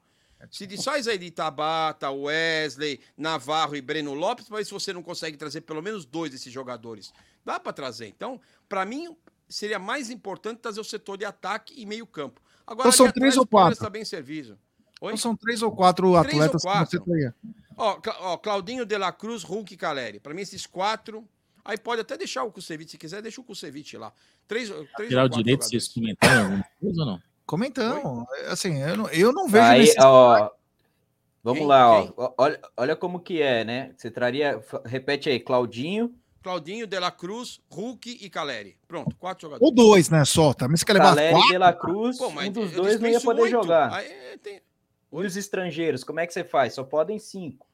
Se 0.52 0.68
desfaz 0.68 1.08
aí 1.08 1.18
de 1.18 1.32
Tabata, 1.32 2.12
Wesley, 2.12 3.00
Navarro 3.18 3.76
e 3.76 3.82
Breno 3.82 4.14
Lopes, 4.14 4.48
para 4.48 4.58
ver 4.58 4.66
se 4.66 4.72
você 4.72 4.94
não 4.94 5.02
consegue 5.02 5.38
trazer 5.38 5.62
pelo 5.62 5.82
menos 5.82 6.06
dois 6.06 6.32
desses 6.32 6.52
jogadores. 6.52 7.12
Dá 7.44 7.60
pra 7.60 7.74
trazer. 7.74 8.08
Então, 8.08 8.40
pra 8.70 8.86
mim, 8.86 9.16
seria 9.50 9.80
mais 9.80 10.10
importante 10.10 10.60
trazer 10.60 10.80
o 10.80 10.84
setor 10.84 11.18
de 11.18 11.26
ataque 11.26 11.74
e 11.78 11.86
meio 11.86 12.06
campo. 12.06 12.42
Agora, 12.68 12.90
Então 12.90 12.98
são 12.98 13.12
três 13.12 13.34
atrás, 13.34 13.38
ou 13.38 13.48
quatro? 13.48 13.80
tá 13.80 13.90
bem 13.90 14.06
servido. 14.06 14.58
Oi? 15.02 15.10
Então 15.14 15.18
são 15.18 15.36
três 15.36 15.62
ou 15.62 15.72
quatro 15.72 16.08
Três 16.24 16.34
ou 16.36 16.42
atletas 16.42 16.62
que 16.62 16.68
quatro. 16.68 16.92
você 17.00 17.04
traria. 17.04 17.36
Ó, 17.78 18.00
ó, 18.20 18.38
Claudinho 18.38 18.86
de 18.86 18.98
la 18.98 19.12
Cruz, 19.12 19.44
Hulk 19.44 19.74
e 19.74 19.78
Caleri. 19.78 20.20
Pra 20.20 20.34
mim, 20.34 20.42
esses 20.42 20.66
quatro. 20.66 21.28
Aí 21.64 21.78
pode 21.78 22.02
até 22.02 22.16
deixar 22.18 22.44
o 22.44 22.52
Kusevich, 22.52 22.92
se 22.92 22.98
quiser, 22.98 23.22
deixa 23.24 23.42
o 23.42 23.44
Kusevich 23.44 23.98
lá. 23.98 24.14
Três, 24.48 24.70
três 24.96 25.10
Tirar 25.10 25.24
ou 25.24 25.28
o 25.28 25.30
direito 25.30 25.64
vocês 25.66 25.88
comentarem 25.88 26.44
alguma 26.44 26.66
coisa 26.80 27.02
ou 27.02 27.08
não? 27.08 27.22
Comentando. 27.46 28.26
Assim, 28.48 28.82
eu 28.82 28.98
não, 28.98 29.10
eu 29.10 29.32
não 29.32 29.48
vejo 29.48 29.66
Aí, 29.66 29.94
ó, 30.02 30.50
vamos 31.44 31.60
Quem? 31.60 31.68
lá, 31.68 32.02
Quem? 32.02 32.14
ó. 32.18 32.34
Olha, 32.38 32.60
olha 32.76 32.96
como 32.96 33.20
que 33.20 33.42
é, 33.42 33.64
né? 33.64 33.94
Você 33.96 34.10
traria. 34.10 34.60
Repete 34.86 35.30
aí, 35.30 35.40
Claudinho, 35.40 36.14
Claudinho, 36.42 36.88
De 36.88 37.00
La 37.00 37.12
Cruz, 37.12 37.60
Hulk 37.72 38.18
e 38.22 38.30
Caleri. 38.30 38.78
Pronto, 38.88 39.16
quatro 39.18 39.48
Ou 39.48 39.54
jogadores. 39.54 39.76
dois, 39.76 40.10
né? 40.10 40.26
Só. 40.26 40.54
Também 40.54 40.76
você 40.78 40.86
quer 40.86 40.94
levar 40.94 41.10
Caleri 41.10 41.34
quatro? 41.34 41.50
de 41.52 41.58
la 41.58 41.74
Cruz. 41.74 42.18
Pô, 42.18 42.30
mas 42.32 42.48
um 42.48 42.52
dos 42.52 42.72
dois 42.72 43.00
não 43.00 43.10
ia 43.10 43.22
poder 43.22 43.42
oito. 43.44 43.52
jogar. 43.52 43.94
Aí, 43.94 44.08
é, 44.08 44.38
tem- 44.38 44.62
E 45.12 45.16
os 45.26 45.36
estrangeiros, 45.38 46.04
como 46.04 46.20
é 46.20 46.28
que 46.28 46.34
você 46.34 46.44
faz? 46.44 46.74
Só 46.74 46.84
podem 46.84 47.20
cinco. 47.20 47.66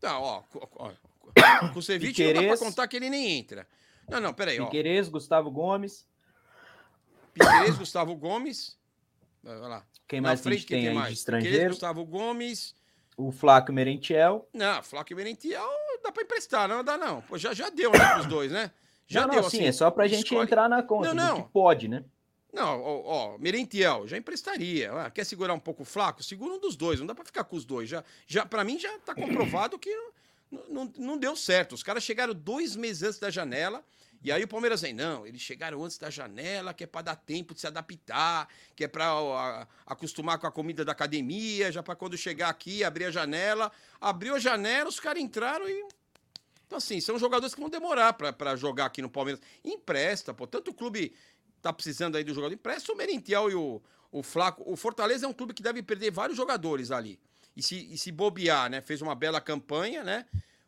Tá, 0.00 0.18
ó. 0.18 0.42
ó, 0.54 0.66
ó, 0.76 0.90
ó. 0.90 0.92
Kusevich 1.74 2.22
não 2.24 2.32
dá 2.42 2.48
pra 2.48 2.58
contar 2.58 2.88
que 2.88 2.96
ele 2.96 3.10
nem 3.10 3.38
entra. 3.38 3.66
Não, 4.08 4.18
não, 4.20 4.32
peraí, 4.34 4.58
ó. 4.58 4.64
Figueiredo, 4.64 5.10
Gustavo 5.10 5.50
Gomes. 5.50 6.06
Piquerez, 7.34 7.76
Gustavo 7.78 8.14
Gomes. 8.16 8.76
Vai 9.42 9.56
lá. 9.58 9.84
Quem 10.06 10.20
mais 10.20 10.40
que 10.40 10.48
a 10.48 10.50
frente, 10.50 10.60
gente 10.60 10.68
quem 10.68 10.78
tem 10.80 10.88
aí 10.88 10.94
de 10.94 11.00
mais? 11.00 11.12
estrangeiro? 11.18 11.70
Gustavo 11.70 12.04
Gomes. 12.04 12.74
O 13.16 13.30
Flávio 13.30 13.72
Merentiel. 13.74 14.48
Não, 14.52 14.82
Flávio 14.82 15.16
Merentiel 15.16 15.68
dá 16.02 16.10
pra 16.10 16.22
emprestar, 16.22 16.68
não 16.68 16.82
dá 16.82 16.96
não. 16.96 17.20
Pô, 17.22 17.36
já, 17.36 17.52
já 17.52 17.68
deu, 17.68 17.90
né, 17.92 17.98
pros 18.14 18.26
dois, 18.26 18.50
né? 18.50 18.70
Já 19.06 19.22
não, 19.22 19.30
deu, 19.34 19.42
não, 19.42 19.50
sim, 19.50 19.58
assim, 19.58 19.66
é 19.66 19.72
só 19.72 19.90
pra 19.90 20.06
gente 20.08 20.24
escolhe- 20.24 20.44
entrar 20.44 20.68
na 20.68 20.82
conta 20.82 21.12
Não, 21.12 21.26
não. 21.36 21.42
que 21.42 21.48
pode, 21.52 21.88
né? 21.88 22.04
Não, 22.52 22.80
ó, 22.80 23.02
ó, 23.34 23.38
Merentiel, 23.38 24.06
já 24.08 24.16
emprestaria. 24.16 24.90
Ah, 24.92 25.10
quer 25.10 25.24
segurar 25.24 25.52
um 25.54 25.58
pouco 25.60 25.82
o 25.82 25.84
Flaco? 25.86 26.22
Segura 26.22 26.54
um 26.54 26.58
dos 26.60 26.74
dois, 26.76 26.98
não 26.98 27.06
dá 27.06 27.14
pra 27.14 27.24
ficar 27.24 27.44
com 27.44 27.54
os 27.56 27.64
dois. 27.64 27.88
Já, 27.88 28.02
já, 28.26 28.44
para 28.46 28.64
mim 28.64 28.78
já 28.78 28.98
tá 29.00 29.14
comprovado 29.14 29.78
que 29.78 29.94
não, 30.50 30.64
não, 30.68 30.92
não 30.98 31.18
deu 31.18 31.36
certo. 31.36 31.74
Os 31.74 31.82
caras 31.82 32.02
chegaram 32.02 32.34
dois 32.34 32.74
meses 32.74 33.02
antes 33.02 33.18
da 33.20 33.30
janela, 33.30 33.84
e 34.22 34.30
aí 34.30 34.42
o 34.44 34.48
Palmeiras 34.48 34.82
vem, 34.82 34.92
não, 34.92 35.26
eles 35.26 35.40
chegaram 35.40 35.82
antes 35.84 35.96
da 35.98 36.10
janela, 36.10 36.74
que 36.74 36.84
é 36.84 36.86
pra 36.86 37.02
dar 37.02 37.16
tempo 37.16 37.54
de 37.54 37.60
se 37.60 37.66
adaptar, 37.66 38.48
que 38.76 38.84
é 38.84 38.88
pra 38.88 39.14
ó, 39.14 39.36
a- 39.36 39.68
acostumar 39.86 40.38
com 40.38 40.46
a 40.46 40.52
comida 40.52 40.84
da 40.84 40.92
academia, 40.92 41.72
já 41.72 41.82
pra 41.82 41.96
quando 41.96 42.16
chegar 42.16 42.48
aqui, 42.48 42.84
abrir 42.84 43.06
a 43.06 43.10
janela. 43.10 43.72
Abriu 44.00 44.34
a 44.34 44.38
janela, 44.38 44.88
os 44.88 45.00
caras 45.00 45.22
entraram 45.22 45.68
e 45.68 45.84
então, 46.66 46.78
assim, 46.78 47.00
são 47.00 47.18
jogadores 47.18 47.52
que 47.52 47.60
vão 47.60 47.68
demorar 47.68 48.12
pra 48.12 48.54
jogar 48.54 48.86
aqui 48.86 49.02
no 49.02 49.10
Palmeiras. 49.10 49.40
Empresta, 49.64 50.32
pô. 50.32 50.46
Tanto 50.46 50.70
o 50.70 50.74
clube 50.74 51.12
tá 51.60 51.72
precisando 51.72 52.14
aí 52.14 52.22
do 52.22 52.32
jogador. 52.32 52.54
Empresta 52.54 52.92
o 52.92 52.96
Merentiel 52.96 53.50
e 53.50 53.56
o, 53.56 53.82
o 54.12 54.22
Flaco. 54.22 54.62
O 54.64 54.76
Fortaleza 54.76 55.26
é 55.26 55.28
um 55.28 55.32
clube 55.32 55.52
que 55.52 55.64
deve 55.64 55.82
perder 55.82 56.12
vários 56.12 56.36
jogadores 56.36 56.92
ali. 56.92 57.18
E 57.56 57.62
se, 57.62 57.92
e 57.92 57.98
se 57.98 58.12
bobear, 58.12 58.70
né? 58.70 58.80
Fez 58.80 59.02
uma 59.02 59.16
bela 59.16 59.40
campanha, 59.40 60.04
né? 60.04 60.24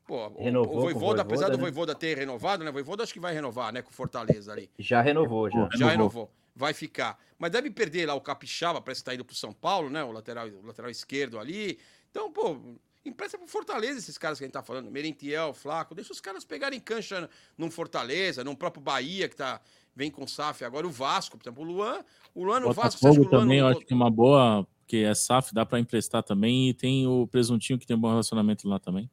Pô, 0.06 0.26
o, 0.28 0.42
Renovou 0.42 0.68
o 0.68 0.72
com 0.72 0.78
o 0.78 0.80
Voivoda, 0.82 1.22
apesar 1.22 1.48
do 1.48 1.56
né? 1.56 1.62
Voivoda 1.62 1.94
ter 1.94 2.16
renovado, 2.18 2.64
né? 2.64 2.70
O 2.70 2.72
Voivoda 2.72 3.02
acho 3.02 3.12
que 3.12 3.20
vai 3.20 3.32
renovar, 3.32 3.72
né? 3.72 3.82
Com 3.82 3.90
o 3.90 3.92
Fortaleza 3.94 4.52
ali. 4.52 4.68
Já 4.78 5.00
renovou, 5.00 5.50
já. 5.50 5.68
Já 5.76 5.90
renovou. 5.90 6.30
Vai 6.54 6.74
ficar. 6.74 7.18
Mas 7.38 7.50
deve 7.50 7.70
perder 7.70 8.06
lá 8.06 8.14
o 8.14 8.20
Capixaba, 8.20 8.80
parece 8.80 9.00
que 9.00 9.04
tá 9.06 9.14
indo 9.14 9.24
pro 9.24 9.34
São 9.34 9.52
Paulo, 9.52 9.88
né? 9.88 10.02
O 10.04 10.10
lateral, 10.12 10.48
o 10.48 10.66
lateral 10.66 10.90
esquerdo 10.90 11.38
ali. 11.38 11.78
Então, 12.10 12.30
pô, 12.30 12.58
empresta 13.06 13.38
pro 13.38 13.46
Fortaleza 13.46 13.98
esses 13.98 14.18
caras 14.18 14.38
que 14.38 14.44
a 14.44 14.46
gente 14.46 14.52
tá 14.52 14.62
falando. 14.62 14.90
Merentiel, 14.90 15.54
Flaco. 15.54 15.94
Deixa 15.94 16.12
os 16.12 16.20
caras 16.20 16.44
pegarem 16.44 16.78
cancha 16.80 17.30
num 17.56 17.70
Fortaleza, 17.70 18.44
num 18.44 18.54
próprio 18.54 18.82
Bahia, 18.82 19.28
que 19.28 19.36
tá, 19.36 19.60
vem 19.96 20.10
com 20.10 20.26
SAF 20.26 20.64
agora. 20.64 20.86
O 20.86 20.90
Vasco, 20.90 21.38
por 21.38 21.44
exemplo, 21.44 21.62
o 21.62 21.66
Luan. 21.66 22.04
O 22.34 22.44
Luan 22.44 22.60
no 22.60 22.72
Vasco, 22.72 22.98
você 23.00 23.06
acha 23.08 23.14
que 23.14 23.20
Botafogo 23.20 23.28
o 23.28 23.30
Luan 23.30 23.40
também, 23.44 23.60
não- 23.60 23.68
eu 23.68 23.76
acho 23.76 23.86
que 23.86 23.92
é 23.92 23.96
uma 23.96 24.10
boa, 24.10 24.66
porque 24.80 24.96
é 24.98 25.14
SAF, 25.14 25.54
dá 25.54 25.64
pra 25.64 25.78
emprestar 25.80 26.22
também, 26.22 26.68
e 26.68 26.74
tem 26.74 27.06
o 27.06 27.26
Presuntinho 27.28 27.78
que 27.78 27.86
tem 27.86 27.96
um 27.96 28.00
bom 28.00 28.10
relacionamento 28.10 28.68
lá 28.68 28.78
também. 28.78 29.08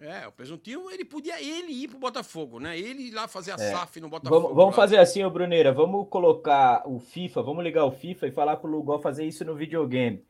É, 0.00 0.26
o 0.28 0.32
Presuntinho, 0.32 0.88
ele 0.90 1.04
podia 1.04 1.40
ele 1.42 1.72
ir 1.72 1.88
pro 1.88 1.98
Botafogo, 1.98 2.60
né? 2.60 2.78
Ele 2.78 3.08
ir 3.08 3.10
lá 3.10 3.26
fazer 3.26 3.50
a 3.50 3.54
É. 3.54 3.70
SAF 3.72 4.00
no 4.00 4.08
Botafogo. 4.08 4.40
Vamos, 4.42 4.56
vamos 4.56 4.76
fazer 4.76 4.96
assim, 4.98 5.24
ô 5.24 5.30
Bruneira. 5.30 5.72
Vamos 5.72 6.06
colocar 6.08 6.82
o 6.86 7.00
FIFA, 7.00 7.42
vamos 7.42 7.64
ligar 7.64 7.84
o 7.84 7.90
FIFA 7.90 8.28
e 8.28 8.32
falar 8.32 8.56
pro 8.58 8.70
Lugol 8.70 9.00
fazer 9.00 9.24
isso 9.24 9.44
no 9.44 9.56
videogame. 9.56 10.22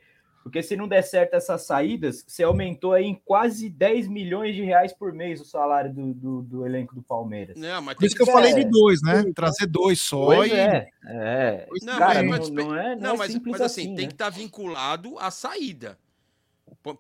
Porque 0.43 0.63
se 0.63 0.75
não 0.77 0.89
der 0.89 1.03
certo 1.03 1.35
essas 1.35 1.67
saídas, 1.67 2.25
você 2.27 2.43
aumentou 2.43 2.95
aí 2.95 3.05
em 3.05 3.15
quase 3.23 3.69
10 3.69 4.09
milhões 4.09 4.55
de 4.55 4.63
reais 4.63 4.95
por 4.95 5.13
mês 5.13 5.39
o 5.43 5.45
salário 5.45 5.93
do, 5.93 6.15
do, 6.15 6.43
do 6.43 6.67
elenco 6.67 6.95
do 6.95 7.03
Palmeiras. 7.03 7.55
Não, 7.59 7.83
mas 7.83 7.97
Por 7.97 8.07
isso 8.07 8.17
que 8.17 8.23
eu 8.23 8.27
falei 8.27 8.55
de 8.55 8.65
dois, 8.65 9.03
né? 9.03 9.25
Trazer 9.35 9.67
dois 9.67 10.01
só 10.01 10.25
Pois 10.25 10.51
e. 10.51 10.55
é, 10.55 10.89
é. 11.05 11.67
Não, 11.83 11.99
Cara, 11.99 12.23
mas, 12.23 12.49
não, 12.49 12.65
não 12.69 12.75
é, 12.75 12.97
não, 12.97 13.15
é 13.15 13.17
mas, 13.19 13.33
simples 13.33 13.53
mas 13.53 13.61
assim, 13.61 13.81
assim, 13.83 13.95
tem 13.97 14.05
né? 14.07 14.09
que 14.09 14.15
estar 14.15 14.31
vinculado 14.31 15.19
à 15.19 15.31
saída. 15.31 15.99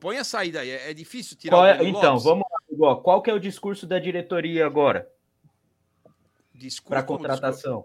Põe- 0.00 0.18
a 0.18 0.24
saída 0.24 0.60
aí. 0.60 0.68
É 0.70 0.90
é 0.90 0.94
difícil 0.94 1.34
tirar 1.36 1.56
Qual 1.56 1.62
o 1.62 1.66
é- 1.66 1.88
então, 1.88 2.10
Lopes? 2.12 2.24
vamos 2.24 2.44
Lugol. 2.78 3.02
Qual 3.02 3.22
que 3.22 3.30
é 3.30 3.34
o 3.34 3.40
discurso 3.40 3.86
da 3.86 3.98
diretoria 3.98 4.64
agora 4.66 5.08
Discurso, 6.54 6.88
para 6.88 7.02
contratação? 7.02 7.84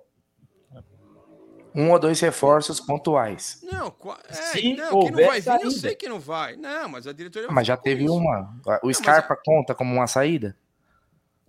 Um 1.75 1.89
ou 1.91 1.97
dois 1.97 2.19
reforços 2.19 2.79
pontuais. 2.79 3.59
Não, 3.63 3.87
é, 4.29 4.33
Se 4.33 4.73
não, 4.75 4.99
que 4.99 5.11
não 5.11 5.25
vai 5.25 5.41
vir, 5.41 5.61
eu 5.63 5.71
sei 5.71 5.95
que 5.95 6.07
não 6.07 6.19
vai. 6.19 6.55
Não, 6.55 6.87
mas 6.87 7.07
a 7.07 7.13
diretoria 7.13 7.47
vai 7.47 7.55
Mas 7.55 7.67
já 7.67 7.75
teve 7.75 8.03
isso. 8.03 8.13
uma. 8.13 8.55
O 8.83 8.93
Scarpa 8.93 9.35
conta 9.43 9.73
como 9.73 9.91
uma 9.95 10.05
saída? 10.05 10.55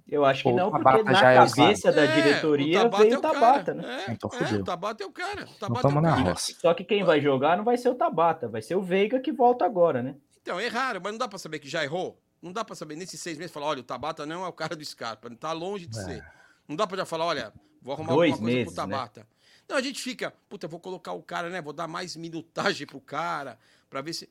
Eu 0.09 0.25
acho 0.25 0.43
que 0.45 0.53
não, 0.53 0.71
porque 0.71 0.85
Tabata 0.85 1.05
na 1.05 1.15
já 1.15 1.31
é 1.33 1.37
cabeça 1.37 1.91
da 1.93 2.03
É, 2.05 2.15
diretoria 2.15 2.79
o 2.81 2.83
Tabata 2.85 3.03
veio 3.03 3.15
é 3.15 3.17
o 3.17 3.19
o 3.19 3.23
cara. 3.23 3.35
Tabata, 3.41 3.75
né? 3.75 4.05
É, 4.07 4.13
Então 4.13 4.31
é, 4.33 4.37
fudeu. 4.37 4.61
o 4.61 4.65
Tabata 4.65 5.03
é 5.03 5.07
o 5.07 5.11
cara. 5.11 5.43
O 5.43 5.47
Não 5.47 5.55
Tabata 5.55 5.81
é 5.81 5.83
tamo 5.83 5.99
o 5.99 6.03
na 6.03 6.17
cara. 6.17 6.31
roça. 6.31 6.55
Só 6.59 6.75
que 6.75 6.85
quem 6.85 7.05
vai 7.05 7.21
jogar 7.21 7.57
não 7.57 7.65
vai 7.65 7.77
ser 7.77 7.89
o 7.91 7.95
Tabata, 7.95 8.49
vai 8.49 8.61
ser 8.63 8.77
o 8.77 8.83
Veiga 8.83 9.19
que 9.21 9.33
volta 9.33 9.65
agora, 9.65 10.03
né? 10.03 10.17
Então, 10.43 10.61
erraram, 10.61 11.01
mas 11.03 11.13
não 11.13 11.19
dá 11.19 11.27
pra 11.29 11.39
saber 11.39 11.59
que 11.59 11.69
já 11.69 11.83
errou. 11.85 12.19
Não 12.45 12.53
dá 12.53 12.63
pra 12.63 12.77
saber 12.77 12.95
nesses 12.95 13.19
seis 13.21 13.39
meses 13.39 13.51
falar, 13.51 13.67
olha, 13.69 13.81
o 13.81 13.83
Tabata 13.83 14.27
não 14.27 14.45
é 14.45 14.49
o 14.49 14.53
cara 14.53 14.77
do 14.77 14.85
Scarpa, 14.85 15.31
tá 15.35 15.51
longe 15.53 15.87
de 15.87 15.99
É. 15.99 16.03
ser. 16.03 16.25
Não 16.69 16.77
dá 16.77 16.87
pra 16.87 16.99
já 16.99 17.07
falar, 17.07 17.25
olha, 17.25 17.51
vou 17.81 17.95
arrumar 17.95 18.13
Dois 18.13 18.33
alguma 18.33 18.47
coisa 18.51 18.59
meses, 18.59 18.75
pro 18.75 18.87
né? 18.87 18.93
Tabata. 18.97 19.27
Não, 19.67 19.77
a 19.79 19.81
gente 19.81 20.03
fica, 20.03 20.31
puta, 20.47 20.69
vou 20.69 20.79
colocar 20.79 21.13
o 21.13 21.23
cara, 21.23 21.49
né? 21.49 21.63
Vou 21.63 21.73
dar 21.73 21.89
mais 21.89 22.15
minutagem 22.17 22.87
pro 22.87 23.01
cara, 23.01 23.59
pra 23.89 24.03
ver 24.03 24.13
se. 24.13 24.29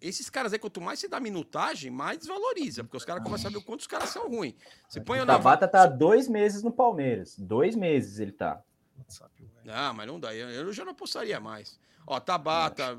Esses 0.00 0.30
caras 0.30 0.52
aí, 0.52 0.58
quanto 0.60 0.80
mais 0.80 1.00
você 1.00 1.08
dá 1.08 1.18
minutagem, 1.18 1.90
mais 1.90 2.18
desvaloriza, 2.18 2.84
porque 2.84 2.96
os 2.96 3.04
caras 3.04 3.24
começam 3.24 3.48
a 3.48 3.50
ver 3.50 3.58
o 3.58 3.62
quanto 3.62 3.80
os 3.80 3.88
caras 3.88 4.10
são 4.10 4.28
ruins. 4.28 4.54
Você 4.88 5.00
põe 5.00 5.20
O. 5.20 5.26
Tabata 5.26 5.66
tá 5.66 5.84
dois 5.86 6.28
meses 6.28 6.62
no 6.62 6.70
Palmeiras. 6.70 7.36
Dois 7.36 7.74
meses 7.74 8.20
ele 8.20 8.30
tá. 8.30 8.62
Não, 9.64 9.94
mas 9.94 10.06
não 10.06 10.20
dá. 10.20 10.32
Eu, 10.32 10.48
eu 10.48 10.72
já 10.72 10.84
não 10.84 10.92
apostaria 10.92 11.40
mais. 11.40 11.76
Ó, 12.06 12.20
Tabata, 12.20 12.96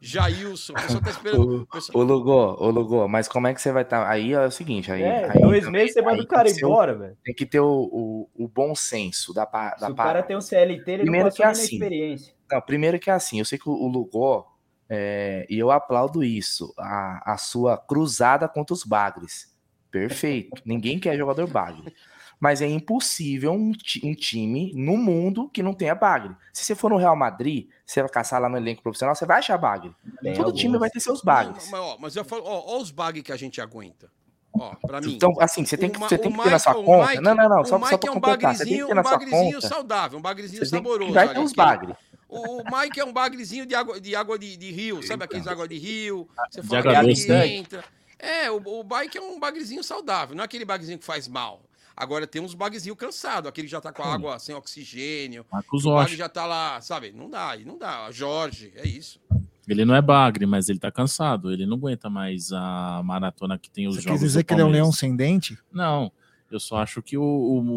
Jailson, 0.00 0.72
o 0.72 0.76
pessoal 0.76 1.02
tá 1.02 1.10
esperando. 1.10 1.62
O 1.62 1.66
pessoal- 1.66 1.98
ô 1.98 2.02
Lugô, 2.06 2.56
ô 2.58 2.70
Lugô, 2.70 3.06
mas 3.06 3.28
como 3.28 3.46
é 3.46 3.54
que 3.54 3.60
você 3.60 3.70
vai 3.70 3.82
estar? 3.82 4.08
Aí 4.08 4.32
é 4.32 4.46
o 4.46 4.50
seguinte, 4.50 4.90
aí. 4.90 5.02
É, 5.02 5.30
aí 5.30 5.40
dois 5.40 5.68
meses 5.68 5.92
você 5.92 6.00
manda 6.02 6.22
o 6.22 6.26
cara 6.26 6.50
embora, 6.50 6.94
velho. 6.96 7.16
Tem 7.22 7.34
que 7.34 7.44
ter 7.44 7.60
o, 7.60 7.68
o, 7.92 8.44
o 8.44 8.48
bom 8.48 8.74
senso 8.74 9.34
da, 9.34 9.44
da 9.44 9.76
Se 9.78 9.90
o 9.92 9.94
cara 9.94 10.22
tem 10.22 10.36
um 10.36 10.40
CLT, 10.40 10.90
ele 10.90 11.02
Primeiro 11.02 11.26
não 11.28 11.34
que 11.34 11.42
é 11.42 11.46
assim. 11.46 11.78
na 11.78 11.84
experiência. 11.86 12.34
Não, 12.50 12.60
primeiro 12.62 12.98
que 12.98 13.10
é 13.10 13.12
assim, 13.12 13.38
eu 13.38 13.44
sei 13.44 13.58
que 13.58 13.68
o, 13.68 13.72
o 13.72 13.86
Lugó, 13.88 14.46
é, 14.88 15.46
e 15.50 15.58
eu 15.58 15.70
aplaudo 15.70 16.24
isso, 16.24 16.72
a, 16.78 17.34
a 17.34 17.36
sua 17.36 17.76
cruzada 17.76 18.48
contra 18.48 18.72
os 18.72 18.82
bagres. 18.84 19.54
Perfeito. 19.90 20.62
Ninguém 20.64 20.98
quer 20.98 21.16
jogador 21.16 21.46
bagre. 21.46 21.92
Mas 22.40 22.62
é 22.62 22.66
impossível 22.66 23.52
um, 23.52 23.70
um 24.02 24.14
time 24.14 24.72
no 24.74 24.96
mundo 24.96 25.48
que 25.52 25.62
não 25.62 25.74
tenha 25.74 25.94
bagre. 25.94 26.34
Se 26.54 26.64
você 26.64 26.74
for 26.74 26.90
no 26.90 26.96
Real 26.96 27.14
Madrid, 27.14 27.68
você 27.84 28.00
vai 28.00 28.10
caçar 28.10 28.40
lá 28.40 28.48
no 28.48 28.56
elenco 28.56 28.82
profissional, 28.82 29.14
você 29.14 29.26
vai 29.26 29.40
achar 29.40 29.58
bagre. 29.58 29.94
Tem 30.22 30.32
Todo 30.32 30.50
time 30.52 30.68
alguns. 30.68 30.80
vai 30.80 30.90
ter 30.90 31.00
seus 31.00 31.20
bagres. 31.20 31.68
mas, 31.70 31.80
ó, 31.80 31.96
mas 32.00 32.16
eu 32.16 32.24
falo, 32.24 32.42
ó, 32.46 32.62
ó 32.66 32.78
os 32.80 32.90
bugs 32.90 33.22
que 33.22 33.30
a 33.30 33.36
gente 33.36 33.60
aguenta. 33.60 34.10
Ó, 34.52 34.74
pra 34.86 35.00
mim. 35.02 35.14
Então, 35.14 35.30
assim, 35.38 35.64
você 35.66 35.76
tem 35.76 35.90
que, 35.90 35.98
você 35.98 36.16
tem 36.18 36.32
que 36.32 36.42
ter 36.42 36.50
na 36.50 36.58
sua 36.58 36.74
conta. 36.74 37.08
Mike- 37.10 37.22
não, 37.22 37.34
não, 37.34 37.48
não, 37.48 37.60
o 37.60 37.64
só, 37.64 37.78
só 37.78 37.84
Mike 37.84 37.98
pra 37.98 38.08
é 38.08 38.10
um 38.10 38.14
completar. 38.14 38.56
Você 38.56 38.64
tem 38.64 38.72
que 38.72 38.78
ter 38.78 38.84
um 38.90 38.94
na 38.94 39.02
sua 39.04 39.12
bagrezinho 39.12 39.54
conta. 39.54 39.68
saudável, 39.68 40.18
um 40.18 40.22
bagrezinho 40.22 40.64
Você 40.64 40.70
saboroso. 40.70 41.12
vai 41.12 41.28
ter 41.32 41.38
os 41.40 41.52
aquele- 41.52 41.66
bagres. 41.66 41.96
O 42.28 42.62
Mike 42.74 43.00
é 43.00 43.04
um 43.04 43.12
bagrezinho 43.12 43.66
de 43.66 43.74
água 43.74 44.00
de, 44.00 44.14
água 44.16 44.38
de, 44.38 44.56
de 44.56 44.70
rio, 44.70 45.02
sabe 45.02 45.24
aqueles 45.24 45.46
água 45.46 45.66
de 45.68 45.76
rio? 45.78 46.28
Você 46.50 46.60
De 46.62 46.66
fala 46.68 46.80
água 46.80 46.92
que 46.92 46.96
ali 46.98 47.08
doce. 47.14 47.32
entra. 47.32 47.84
É, 48.18 48.50
o, 48.50 48.56
o 48.80 48.84
bike 48.84 49.18
é 49.18 49.20
um 49.20 49.38
bagrezinho 49.40 49.82
saudável, 49.82 50.34
não 50.36 50.42
é 50.42 50.44
aquele 50.44 50.64
bagrezinho 50.64 50.98
que 50.98 51.04
faz 51.04 51.26
mal. 51.28 51.60
Agora 51.96 52.26
tem 52.26 52.40
uns 52.40 52.54
bagrezinhos 52.54 52.96
cansados, 52.98 53.48
aquele 53.48 53.66
que 53.66 53.72
já 53.72 53.80
tá 53.80 53.92
com 53.92 54.02
a 54.02 54.14
água 54.14 54.38
sem 54.38 54.54
oxigênio. 54.54 55.44
Marcos 55.52 55.84
o 55.84 55.90
bag 55.90 56.02
Rocha. 56.04 56.16
já 56.16 56.28
tá 56.28 56.46
lá, 56.46 56.80
sabe? 56.80 57.12
Não 57.12 57.28
dá, 57.28 57.56
não 57.64 57.76
dá. 57.78 58.10
Jorge, 58.10 58.72
é 58.76 58.86
isso. 58.86 59.20
Ele 59.68 59.84
não 59.84 59.94
é 59.94 60.00
bagre, 60.02 60.46
mas 60.46 60.68
ele 60.68 60.78
tá 60.78 60.90
cansado. 60.90 61.52
Ele 61.52 61.66
não 61.66 61.76
aguenta 61.76 62.08
mais 62.10 62.52
a 62.52 63.02
maratona 63.04 63.58
que 63.58 63.70
tem 63.70 63.86
os 63.86 63.96
Você 63.96 64.02
jogos. 64.02 64.18
quer 64.20 64.26
dizer 64.26 64.44
que 64.44 64.54
ele 64.54 64.62
é 64.62 64.64
um 64.64 64.70
leão 64.70 64.90
sem 64.90 65.14
dente? 65.14 65.58
Não, 65.70 66.10
eu 66.50 66.58
só 66.58 66.78
acho 66.78 67.02
que 67.02 67.16
o, 67.18 67.22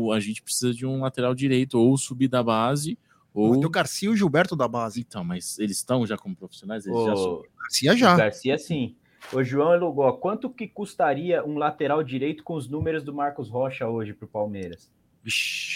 o- 0.06 0.12
a 0.12 0.20
gente 0.20 0.42
precisa 0.42 0.74
de 0.74 0.86
um 0.86 1.02
lateral 1.02 1.36
direito, 1.36 1.78
ou 1.78 1.96
subir 1.98 2.28
da 2.30 2.42
base, 2.42 2.98
ou. 3.34 3.54
O 3.64 3.70
Garcia 3.70 4.10
e 4.10 4.12
o 4.12 4.16
Gilberto 4.16 4.56
da 4.56 4.68
base. 4.68 5.02
Então, 5.02 5.24
mas 5.24 5.60
eles 5.60 5.78
estão 5.78 6.06
já 6.08 6.18
como 6.18 6.36
profissionais? 6.36 6.86
Eles 6.86 7.04
já 7.04 7.14
Ô, 7.14 7.18
subiram. 7.18 7.52
Garcia 7.62 7.98
já. 7.98 8.14
O 8.14 8.18
Garcia, 8.18 8.58
sim. 8.58 8.96
Ô, 9.32 9.44
João 9.44 9.74
e 9.74 9.78
Lugó, 9.80 10.12
quanto 10.14 10.50
que 10.50 10.68
custaria 10.68 11.44
um 11.46 11.58
lateral 11.58 12.04
direito 12.04 12.44
com 12.44 12.54
os 12.54 12.68
números 12.68 13.04
do 13.04 13.14
Marcos 13.14 13.50
Rocha 13.50 13.88
hoje 13.88 14.14
pro 14.14 14.28
Palmeiras? 14.28 14.92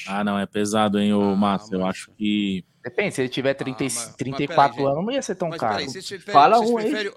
Ah, 0.07 0.23
não, 0.23 0.37
é 0.37 0.45
pesado, 0.45 0.99
hein, 0.99 1.13
ô 1.13 1.35
Márcio? 1.35 1.75
Eu 1.75 1.85
acho 1.85 2.11
que. 2.11 2.65
Depende, 2.83 3.15
se 3.15 3.21
ele 3.21 3.29
tiver 3.29 3.53
30, 3.53 3.83
e- 3.83 3.87
Ah, 3.87 3.89
mas 3.95 4.15
34 4.15 4.75
peraí, 4.75 4.91
anos, 4.91 5.05
não 5.05 5.11
ia 5.11 5.21
ser 5.21 5.35
tão 5.35 5.49
Mas 5.49 5.59
caro. 5.59 5.77
preferem, 5.85 6.19
Fala 6.19 6.59
um 6.59 6.77
aí. 6.77 7.11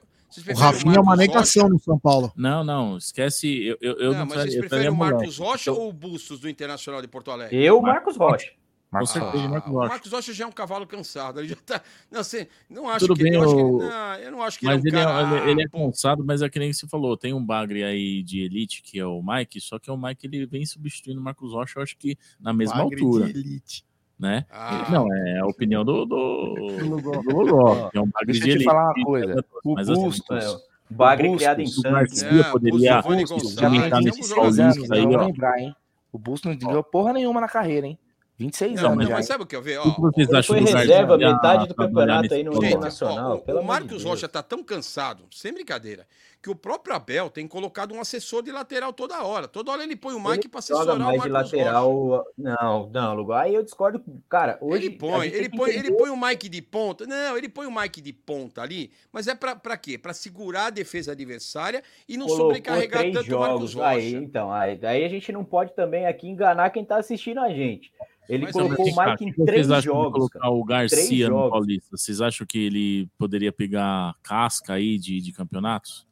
O 0.48 0.54
Rafinha 0.54 0.96
é 0.96 1.00
uma 1.00 1.16
negação 1.16 1.64
Rocha? 1.64 1.74
no 1.74 1.80
São 1.80 1.98
Paulo. 1.98 2.32
Não, 2.36 2.62
não, 2.62 2.96
esquece. 2.96 3.64
Eu, 3.66 3.76
eu, 3.80 3.94
eu 3.98 4.12
Não, 4.12 4.20
não, 4.20 4.26
mas 4.26 4.42
vocês 4.42 4.54
eu 4.54 4.60
preferem 4.60 4.88
o. 4.88 4.94
Marcos 4.94 5.38
Rocha 5.38 5.72
ou 5.72 5.88
o 5.88 5.92
Bustos 5.92 6.38
do 6.38 6.48
Internacional 6.48 7.02
de 7.02 7.08
Porto 7.08 7.32
Alegre? 7.32 7.56
Eu, 7.60 7.82
Marcos 7.82 8.16
Rocha. 8.16 8.52
Marcos 8.90 9.14
Rocha. 9.14 9.48
Marcos 9.48 9.70
o 9.70 9.74
Rocha. 9.74 9.88
Marcos 9.88 10.12
Rocha 10.12 10.32
já 10.34 10.44
é 10.44 10.46
um 10.48 10.52
cavalo 10.52 10.86
cansado. 10.86 11.38
Ele 11.40 11.48
já 11.48 11.56
tá. 11.64 11.80
Não, 12.10 12.24
sei, 12.24 12.48
não 12.68 12.88
acho 12.88 13.06
Tudo 13.06 13.16
que 13.16 13.22
bem, 13.22 13.34
eu, 13.34 13.42
acho 13.42 13.54
que 13.54 13.62
o- 13.62 13.80
ele, 13.82 13.88
não, 13.88 14.14
eu 14.16 14.32
não 14.32 14.42
acho 14.42 14.58
que 14.58 14.64
Mas 14.66 14.84
ele 14.84 14.88
ele 14.96 14.96
é 14.96 15.06
um 15.06 15.10
é, 15.10 15.12
cara. 15.22 15.36
ele, 15.42 15.50
ele 15.52 15.62
é 15.62 15.64
ah, 15.64 15.68
pô, 15.70 15.78
cansado, 15.86 16.24
mas 16.24 16.42
é 16.42 16.48
que 16.48 16.58
nem 16.58 16.72
você 16.72 16.88
falou. 16.88 17.16
Tem 17.16 17.32
um 17.32 17.44
bagre 17.44 17.84
aí 17.84 18.22
de 18.22 18.40
elite, 18.42 18.82
que 18.82 18.98
é 18.98 19.06
o 19.06 19.22
Mike, 19.22 19.60
só 19.60 19.78
que 19.78 19.90
o 19.90 19.96
Mike 19.96 20.26
ele 20.26 20.44
vem 20.46 20.66
substituindo 20.66 21.20
o 21.20 21.24
Marcos 21.24 21.52
Rocha, 21.52 21.78
eu 21.78 21.82
acho 21.84 21.96
que 21.96 22.16
na 22.40 22.52
mesma 22.52 22.78
Bagre 22.82 23.00
altura. 23.04 23.32
de 23.32 23.38
elite. 23.38 23.84
Né? 24.18 24.44
Ah. 24.50 24.86
Não, 24.90 25.06
é 25.14 25.38
a 25.38 25.46
opinião 25.46 25.82
do, 25.82 26.04
do, 26.04 26.54
do 26.54 27.00
É 27.94 28.00
um 28.00 28.06
bagre 28.10 28.26
Deixa 28.38 28.40
de 28.44 28.50
eu 28.50 28.52
te 28.52 28.56
elite. 28.56 28.64
falar 28.64 28.92
uma 28.92 29.04
coisa. 29.04 29.44
O 29.64 29.74
Mas 29.74 29.88
assim, 29.88 30.02
Bustos, 30.02 30.44
É, 30.44 30.48
o 30.50 30.60
Bagre 30.90 31.28
Bustos, 31.28 31.38
criado 31.40 31.60
em 31.60 31.64
É, 31.64 32.50
poderia 32.50 32.94
Bustos, 32.96 33.04
Rony 33.10 33.20
Bustos, 33.22 33.30
Gonçalves, 33.30 33.54
já 33.54 33.70
tem 33.70 33.78
entrar 33.78 33.96
tem 33.96 34.04
nesses 34.06 34.32
alguns 34.32 34.58
anos, 34.58 34.76
jogadores 34.76 34.88
paulistas 34.88 34.88
que 34.88 34.94
aí, 34.94 35.02
não 35.06 35.12
ó. 35.12 35.16
vou 35.18 35.26
lembrar, 35.26 35.58
hein? 35.60 35.76
O 36.12 36.18
Bustos 36.18 36.50
não 36.50 36.58
ganhou 36.58 36.84
porra 36.84 37.12
nenhuma 37.14 37.40
na 37.40 37.48
carreira, 37.48 37.86
hein? 37.86 37.98
26 38.40 38.80
Não, 38.80 38.92
anos 38.92 39.04
não, 39.04 39.10
já. 39.10 39.16
mas 39.16 39.26
sabe 39.26 39.44
o 39.44 39.46
que 39.46 39.54
eu 39.54 39.60
vi? 39.60 39.76
Ó, 39.76 39.84
O 39.86 39.94
que 39.94 40.00
vocês 40.00 40.32
acham 40.32 40.56
foi 40.56 40.64
reserva 40.74 41.18
metade 41.18 41.68
do 41.68 41.74
campeonato 41.74 42.32
aí 42.32 42.42
no 42.42 42.52
momento? 42.52 42.70
Internacional. 42.70 43.32
Ó, 43.34 43.36
pelo 43.38 43.58
o, 43.58 43.60
o 43.60 43.64
amor 43.64 43.74
de 43.74 43.80
Marcos 43.80 44.02
Deus. 44.02 44.04
Rocha 44.04 44.28
tá 44.28 44.42
tão 44.42 44.64
cansado, 44.64 45.24
sem 45.30 45.52
brincadeira, 45.52 46.06
que 46.42 46.48
o 46.48 46.54
próprio 46.54 46.96
Abel 46.96 47.28
tem 47.28 47.46
colocado 47.46 47.92
um 47.92 48.00
assessor 48.00 48.42
de 48.42 48.50
lateral 48.50 48.92
toda 48.94 49.22
hora. 49.22 49.46
Toda 49.46 49.70
hora 49.72 49.82
ele 49.82 49.94
põe 49.94 50.14
o 50.14 50.18
Mike 50.20 50.48
para 50.48 50.60
joga 50.62 50.80
assessorar 50.80 50.96
o 50.96 50.98
mais 50.98 51.22
de 51.22 51.28
Marcos 51.28 51.50
Rocha. 51.52 51.56
lateral. 51.64 52.26
Não, 52.38 52.90
não, 52.90 53.14
Lugar. 53.14 53.44
Aí 53.44 53.54
eu 53.54 53.62
discordo. 53.62 54.02
Cara, 54.28 54.56
hoje. 54.60 54.86
Ele 54.86 54.96
põe, 54.96 55.26
ele 55.28 55.48
põe, 55.50 55.68
ele 55.70 55.78
entender- 55.80 55.96
põe 55.98 56.08
o 56.10 56.16
Mike 56.16 56.48
de 56.48 56.62
ponta. 56.62 57.06
Não, 57.06 57.36
ele 57.36 57.48
põe 57.48 57.66
o 57.66 57.74
Mike 57.80 58.00
de 58.00 58.12
ponta 58.14 58.62
ali, 58.62 58.90
mas 59.12 59.26
é 59.28 59.34
pra 59.34 59.54
pra 59.54 59.76
quê? 59.76 59.98
Pra 59.98 60.14
segurar 60.14 60.66
a 60.66 60.70
defesa 60.70 61.12
adversária 61.12 61.82
e 62.08 62.16
não 62.16 62.26
colocou 62.26 62.46
sobrecarregar 62.46 63.00
três 63.00 63.14
tanto 63.14 63.36
o 63.36 63.38
Marcos 63.38 63.70
jogos. 63.72 63.74
Rocha. 63.74 63.88
Aí, 63.88 64.14
então, 64.14 64.50
aí, 64.50 64.78
aí 64.82 65.04
a 65.04 65.08
gente 65.08 65.30
não 65.32 65.44
pode 65.44 65.74
também 65.76 66.06
aqui 66.06 66.26
enganar 66.26 66.70
quem 66.70 66.84
tá 66.84 66.96
assistindo 66.96 67.38
a 67.40 67.50
gente. 67.50 67.92
Ele 68.28 68.44
Mas, 68.44 68.52
colocou 68.52 68.86
o 68.86 68.88
Mike 68.88 69.24
o 69.24 69.28
em 69.28 69.32
três 69.44 69.66
vocês 69.66 69.70
acham 69.72 69.80
de 69.80 69.86
jogos. 69.98 70.12
colocar 70.30 70.48
o 70.50 70.64
Garcia 70.64 71.28
no 71.28 71.34
jogos. 71.34 71.50
Paulista? 71.50 71.96
Vocês 71.96 72.20
acham 72.20 72.46
que 72.46 72.64
ele 72.64 73.08
poderia 73.18 73.52
pegar 73.52 74.14
casca 74.22 74.74
aí 74.74 74.96
de, 74.98 75.20
de 75.20 75.32
campeonatos? 75.32 76.08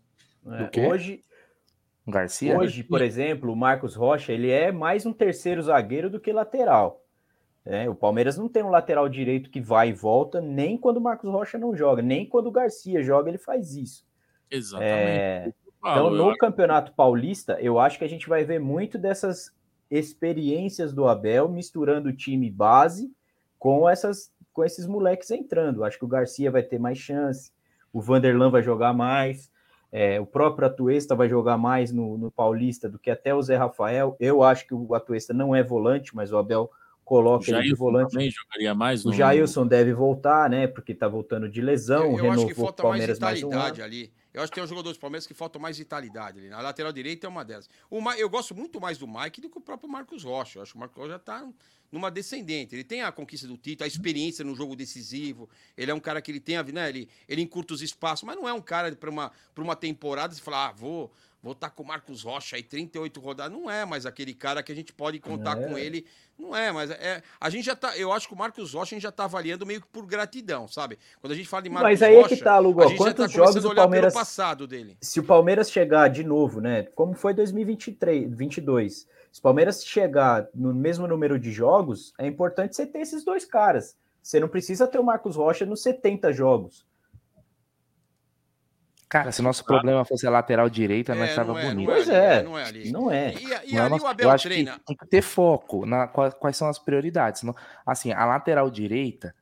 É, 0.51 0.65
Do 0.65 0.71
quê? 0.71 0.87
hoje, 0.87 1.25
Garcia? 2.07 2.59
hoje, 2.59 2.83
por 2.83 3.03
exemplo, 3.03 3.53
o 3.53 3.57
Marcos 3.57 3.95
Rocha, 3.95 4.33
ele 4.33 4.51
é 4.51 4.73
mais 4.73 5.05
um 5.05 5.13
terceiro 5.13 5.63
zagueiro 5.63 6.09
do 6.09 6.21
que 6.21 6.33
lateral. 6.33 7.05
É, 7.65 7.89
o 7.89 7.95
Palmeiras 7.95 8.39
não 8.39 8.49
tem 8.49 8.63
um 8.63 8.71
lateral 8.71 9.09
direito 9.09 9.51
que 9.51 9.61
vai 9.61 9.91
e 9.91 9.93
volta, 9.93 10.41
nem 10.41 10.79
quando 10.79 10.97
o 10.97 11.03
Marcos 11.03 11.31
Rocha 11.31 11.59
não 11.59 11.77
joga, 11.77 12.01
nem 12.01 12.27
quando 12.27 12.47
o 12.47 12.53
Garcia 12.53 13.03
joga, 13.03 13.29
ele 13.29 13.39
faz 13.39 13.77
isso. 13.77 14.07
Exatamente. 14.51 14.91
É, 14.91 15.53
então, 15.81 16.11
no 16.11 16.37
Campeonato 16.37 16.93
Paulista, 16.95 17.59
eu 17.61 17.79
acho 17.79 17.99
que 17.99 18.05
a 18.05 18.09
gente 18.09 18.29
vai 18.29 18.45
ver 18.45 18.59
muito 18.59 18.97
dessas 18.99 19.55
experiências 19.91 20.93
do 20.93 21.07
Abel 21.07 21.49
misturando 21.49 22.09
o 22.09 22.17
time 22.17 22.51
base 22.51 23.13
com 23.59 23.89
essas 23.89 24.33
com 24.53 24.65
esses 24.65 24.87
moleques 24.87 25.31
entrando. 25.31 25.85
Acho 25.85 25.99
que 25.99 26.05
o 26.05 26.09
Garcia 26.09 26.51
vai 26.51 26.65
ter 26.65 26.81
mais 26.81 26.99
chance, 26.99 27.53
o 27.93 28.01
Vanderlan 28.01 28.51
vai 28.51 28.63
jogar 28.63 28.93
mais, 28.93 29.53
é, 29.91 30.21
o 30.21 30.27
próprio 30.27 30.67
Atuesta 30.67 31.15
vai 31.15 31.29
jogar 31.29 31.57
mais 31.57 31.91
no, 31.91 32.19
no 32.19 32.31
Paulista 32.31 32.89
do 32.89 32.99
que 32.99 33.11
até 33.11 33.35
o 33.35 33.43
Zé 33.43 33.57
Rafael. 33.57 34.17
Eu 34.21 34.43
acho 34.43 34.67
que 34.67 34.75
o 34.75 34.95
Atuesta 34.95 35.33
não 35.33 35.55
é 35.55 35.63
volante, 35.63 36.15
mas 36.15 36.33
o 36.33 36.37
Abel 36.37 36.65
O 36.65 36.71
coloca 37.05 37.51
ele 37.51 37.63
de 37.63 37.75
volante. 37.75 38.13
também 38.13 38.31
jogaria 38.31 38.75
mais 38.75 39.05
O 39.05 39.09
no... 39.09 39.15
Jailson 39.15 39.67
deve 39.67 39.95
voltar, 39.95 40.51
né? 40.51 40.67
Porque 40.67 40.95
tá 40.95 41.09
voltando 41.09 41.49
de 41.49 41.63
lesão, 41.63 42.05
Eu, 42.05 42.11
eu 42.11 42.15
acho 42.17 42.23
renovou 42.23 42.49
que 42.49 42.55
com 42.55 42.61
o 42.61 42.65
falta 42.67 42.83
mais 42.83 42.91
Palmeiras 42.93 43.19
mais 43.19 43.43
um 43.43 43.49
vitalidade 43.49 43.81
ano. 43.81 43.91
ali. 43.91 44.13
Eu 44.33 44.43
acho 44.43 44.51
que 44.51 44.57
tem 44.57 44.65
uns 44.65 44.69
jogadores 44.71 44.99
do 44.99 45.01
Palmeiras 45.01 45.27
que 45.27 45.35
faltam 45.35 45.61
mais 45.61 45.79
vitalidade 45.79 46.39
ali. 46.39 46.49
Na 46.49 46.61
lateral 46.61 46.93
direita 46.93 47.27
é 47.27 47.29
uma 47.29 47.45
delas. 47.45 47.69
O 47.91 48.01
Ma- 48.01 48.17
eu 48.19 48.29
gosto 48.29 48.55
muito 48.55 48.81
mais 48.81 48.99
do 48.99 49.07
Mike 49.09 49.41
do 49.41 49.49
que 49.49 49.59
o 49.59 49.61
próprio 49.61 49.89
Marcos 49.89 50.23
Rocha. 50.23 50.59
Eu 50.59 50.63
acho 50.63 50.73
que 50.73 50.77
o 50.77 50.81
Marcos 50.81 50.97
Rocha 50.97 51.13
já 51.13 51.19
tá 51.19 51.49
numa 51.91 52.11
descendente. 52.11 52.75
Ele 52.75 52.85
tem 52.85 53.03
a 53.03 53.11
conquista 53.11 53.47
do 53.47 53.57
título, 53.57 53.85
a 53.85 53.89
experiência 53.89 54.45
no 54.45 54.55
jogo 54.55 54.77
decisivo. 54.77 55.49
Ele 55.77 55.91
é 55.91 55.95
um 55.95 56.01
cara 56.01 56.21
que 56.21 56.31
ele 56.31 56.41
tem 56.41 56.57
a, 56.59 56.63
né, 56.63 56.89
ele, 56.91 57.09
ele 57.27 57.41
encurta 57.41 57.73
os 57.73 57.81
espaços, 57.81 58.25
mas 58.25 58.37
não 58.37 58.47
é 58.47 58.53
um 58.53 58.61
cara 58.61 58.95
para 58.95 59.09
uma, 59.09 59.33
uma 59.57 59.75
temporada 59.75 60.35
e 60.35 60.39
falar, 60.39 60.69
ah, 60.69 60.73
vou 60.73 61.11
vou 61.43 61.53
estar 61.53 61.71
com 61.71 61.83
o 61.83 61.87
Marcos 61.87 62.23
Rocha 62.23 62.57
aí 62.57 62.63
38 62.63 63.21
rodadas. 63.21 63.53
Não 63.57 63.71
é 63.71 63.85
mais 63.85 64.05
aquele 64.07 64.35
cara 64.35 64.63
que 64.63 64.73
a 64.73 64.75
gente 64.75 64.93
pode 64.93 65.19
contar 65.21 65.61
É. 65.61 65.67
com 65.69 65.79
ele. 65.79 66.07
Não 66.39 66.55
é, 66.55 66.71
mas 66.71 66.91
é, 66.91 67.23
a 67.41 67.51
gente 67.51 67.65
já 67.65 67.75
tá, 67.75 67.97
eu 67.97 68.13
acho 68.13 68.29
que 68.29 68.35
o 68.35 68.37
Marcos 68.37 68.73
Rocha 68.73 68.95
a 68.95 68.97
gente 68.97 69.03
já 69.03 69.11
tá 69.11 69.25
avaliando 69.25 69.67
meio 69.67 69.81
que 69.81 69.89
por 69.89 70.07
gratidão, 70.07 70.69
sabe? 70.69 70.99
Quando 71.21 71.33
a 71.33 71.37
gente 71.37 71.49
fala 71.49 71.63
de 71.65 71.69
Marcos 71.71 71.91
Mas 71.91 72.03
aí 72.03 72.15
é 72.15 72.23
Rocha, 72.23 72.37
que 72.37 72.43
tá, 72.45 72.59
Lugo. 72.59 72.81
Quantos 72.97 73.27
tá 73.27 73.27
jogos 73.27 73.65
o 73.65 73.75
Palmeiras. 73.75 74.15
passado 74.15 74.67
dele. 74.67 74.97
Se 75.01 75.19
o 75.19 75.25
Palmeiras 75.25 75.71
chegar 75.71 76.09
de 76.09 76.23
novo, 76.23 76.61
né? 76.61 76.85
Como 76.95 77.15
foi 77.15 77.35
2023, 77.35 78.33
22. 78.33 79.07
Se 79.33 79.41
o 79.41 79.43
Palmeiras 79.43 79.85
chegar 79.85 80.49
no 80.55 80.73
mesmo 80.75 81.07
número 81.07 81.39
de 81.39 81.51
jogos, 81.53 82.13
é 82.19 82.27
importante 82.27 82.75
você 82.77 82.87
ter 82.87 83.01
esses 83.01 83.25
dois 83.25 83.45
caras. 83.45 83.97
Você 84.23 84.39
não 84.41 84.49
precisa 84.49 84.87
ter 84.87 84.99
o 84.99 85.05
Marcos 85.05 85.37
Rocha 85.37 85.65
nos 85.67 85.83
70 85.83 86.33
jogos. 86.33 86.87
Cara, 89.09 89.33
se 89.33 89.41
o 89.41 89.45
nosso 89.45 89.65
problema 89.65 90.05
fosse 90.05 90.27
a 90.27 90.31
lateral 90.31 90.69
direita, 90.69 91.15
nós 91.15 91.29
É, 91.29 91.31
estava 91.31 91.53
não 91.53 91.59
é, 91.59 91.65
bonito. 91.65 91.87
não 91.89 91.95
Pois 91.95 92.09
é, 92.09 92.43
não 92.43 92.59
é 92.59 92.65
ali. 92.65 92.93
não 92.93 93.11
é. 93.11 93.33
E, 93.35 93.71
e 93.71 93.73
Não 93.75 93.79
é 93.79 93.81
ali 93.83 93.91
nosso- 93.91 94.05
o 94.05 94.07
Abel 94.09 94.27
eu 94.29 94.31
acho 94.35 94.45
treina. 94.49 94.79
que 94.79 94.85
tem 94.85 94.97
que 94.97 95.07
ter 95.07 95.23
foco 95.23 95.87
na 95.87 96.07
quais, 96.07 96.57
são 96.57 96.69
as 96.69 96.79
prioridades. 96.79 97.43
Assim, 97.87 98.13
a 98.13 98.25
lateral 98.27 98.71
direita, 98.71 99.35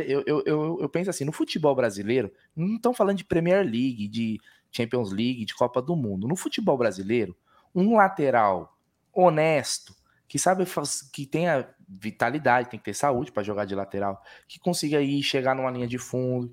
eu, 0.00 0.22
eu, 0.26 0.42
eu, 0.44 0.78
eu 0.80 0.88
penso 0.88 1.08
assim, 1.10 1.24
no 1.24 1.32
futebol 1.32 1.74
brasileiro, 1.74 2.32
não 2.56 2.76
estão 2.76 2.92
falando 2.92 3.18
de 3.18 3.24
Premier 3.24 3.62
League, 3.64 4.08
de 4.08 4.40
Champions 4.72 5.10
League, 5.12 5.44
de 5.44 5.54
Copa 5.54 5.80
do 5.80 5.94
Mundo. 5.94 6.26
No 6.26 6.34
futebol 6.34 6.76
brasileiro, 6.76 7.36
um 7.74 7.94
lateral 7.96 8.76
honesto, 9.12 9.94
que 10.26 10.38
sabe 10.38 10.64
que 11.12 11.26
tenha 11.26 11.68
vitalidade, 11.86 12.70
tem 12.70 12.78
que 12.78 12.84
ter 12.86 12.94
saúde 12.94 13.30
para 13.30 13.42
jogar 13.42 13.66
de 13.66 13.74
lateral, 13.74 14.20
que 14.48 14.58
consiga 14.58 15.00
ir 15.00 15.22
chegar 15.22 15.54
numa 15.54 15.70
linha 15.70 15.86
de 15.86 15.98
fundo, 15.98 16.50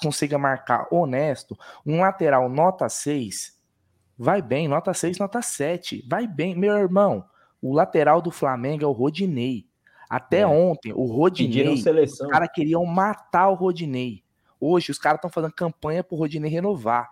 consiga 0.00 0.38
marcar 0.38 0.86
honesto, 0.90 1.58
um 1.84 2.00
lateral 2.00 2.48
nota 2.48 2.88
6, 2.88 3.58
vai 4.18 4.40
bem, 4.40 4.68
nota 4.68 4.94
6, 4.94 5.18
nota 5.18 5.42
7, 5.42 6.04
vai 6.08 6.26
bem, 6.26 6.56
meu 6.56 6.76
irmão. 6.76 7.24
O 7.60 7.72
lateral 7.74 8.20
do 8.20 8.30
Flamengo 8.30 8.84
é 8.84 8.86
o 8.86 8.92
Rodinei. 8.92 9.66
Até 10.08 10.40
É. 10.40 10.46
ontem, 10.46 10.92
o 10.92 11.06
Rodinei, 11.06 11.68
os 11.74 12.18
caras 12.30 12.50
queriam 12.52 12.84
matar 12.84 13.48
o 13.48 13.54
Rodinei. 13.54 14.22
Hoje, 14.60 14.90
os 14.90 14.98
caras 14.98 15.18
estão 15.18 15.30
fazendo 15.30 15.52
campanha 15.54 16.04
pro 16.04 16.16
Rodinei 16.16 16.50
renovar. 16.50 17.10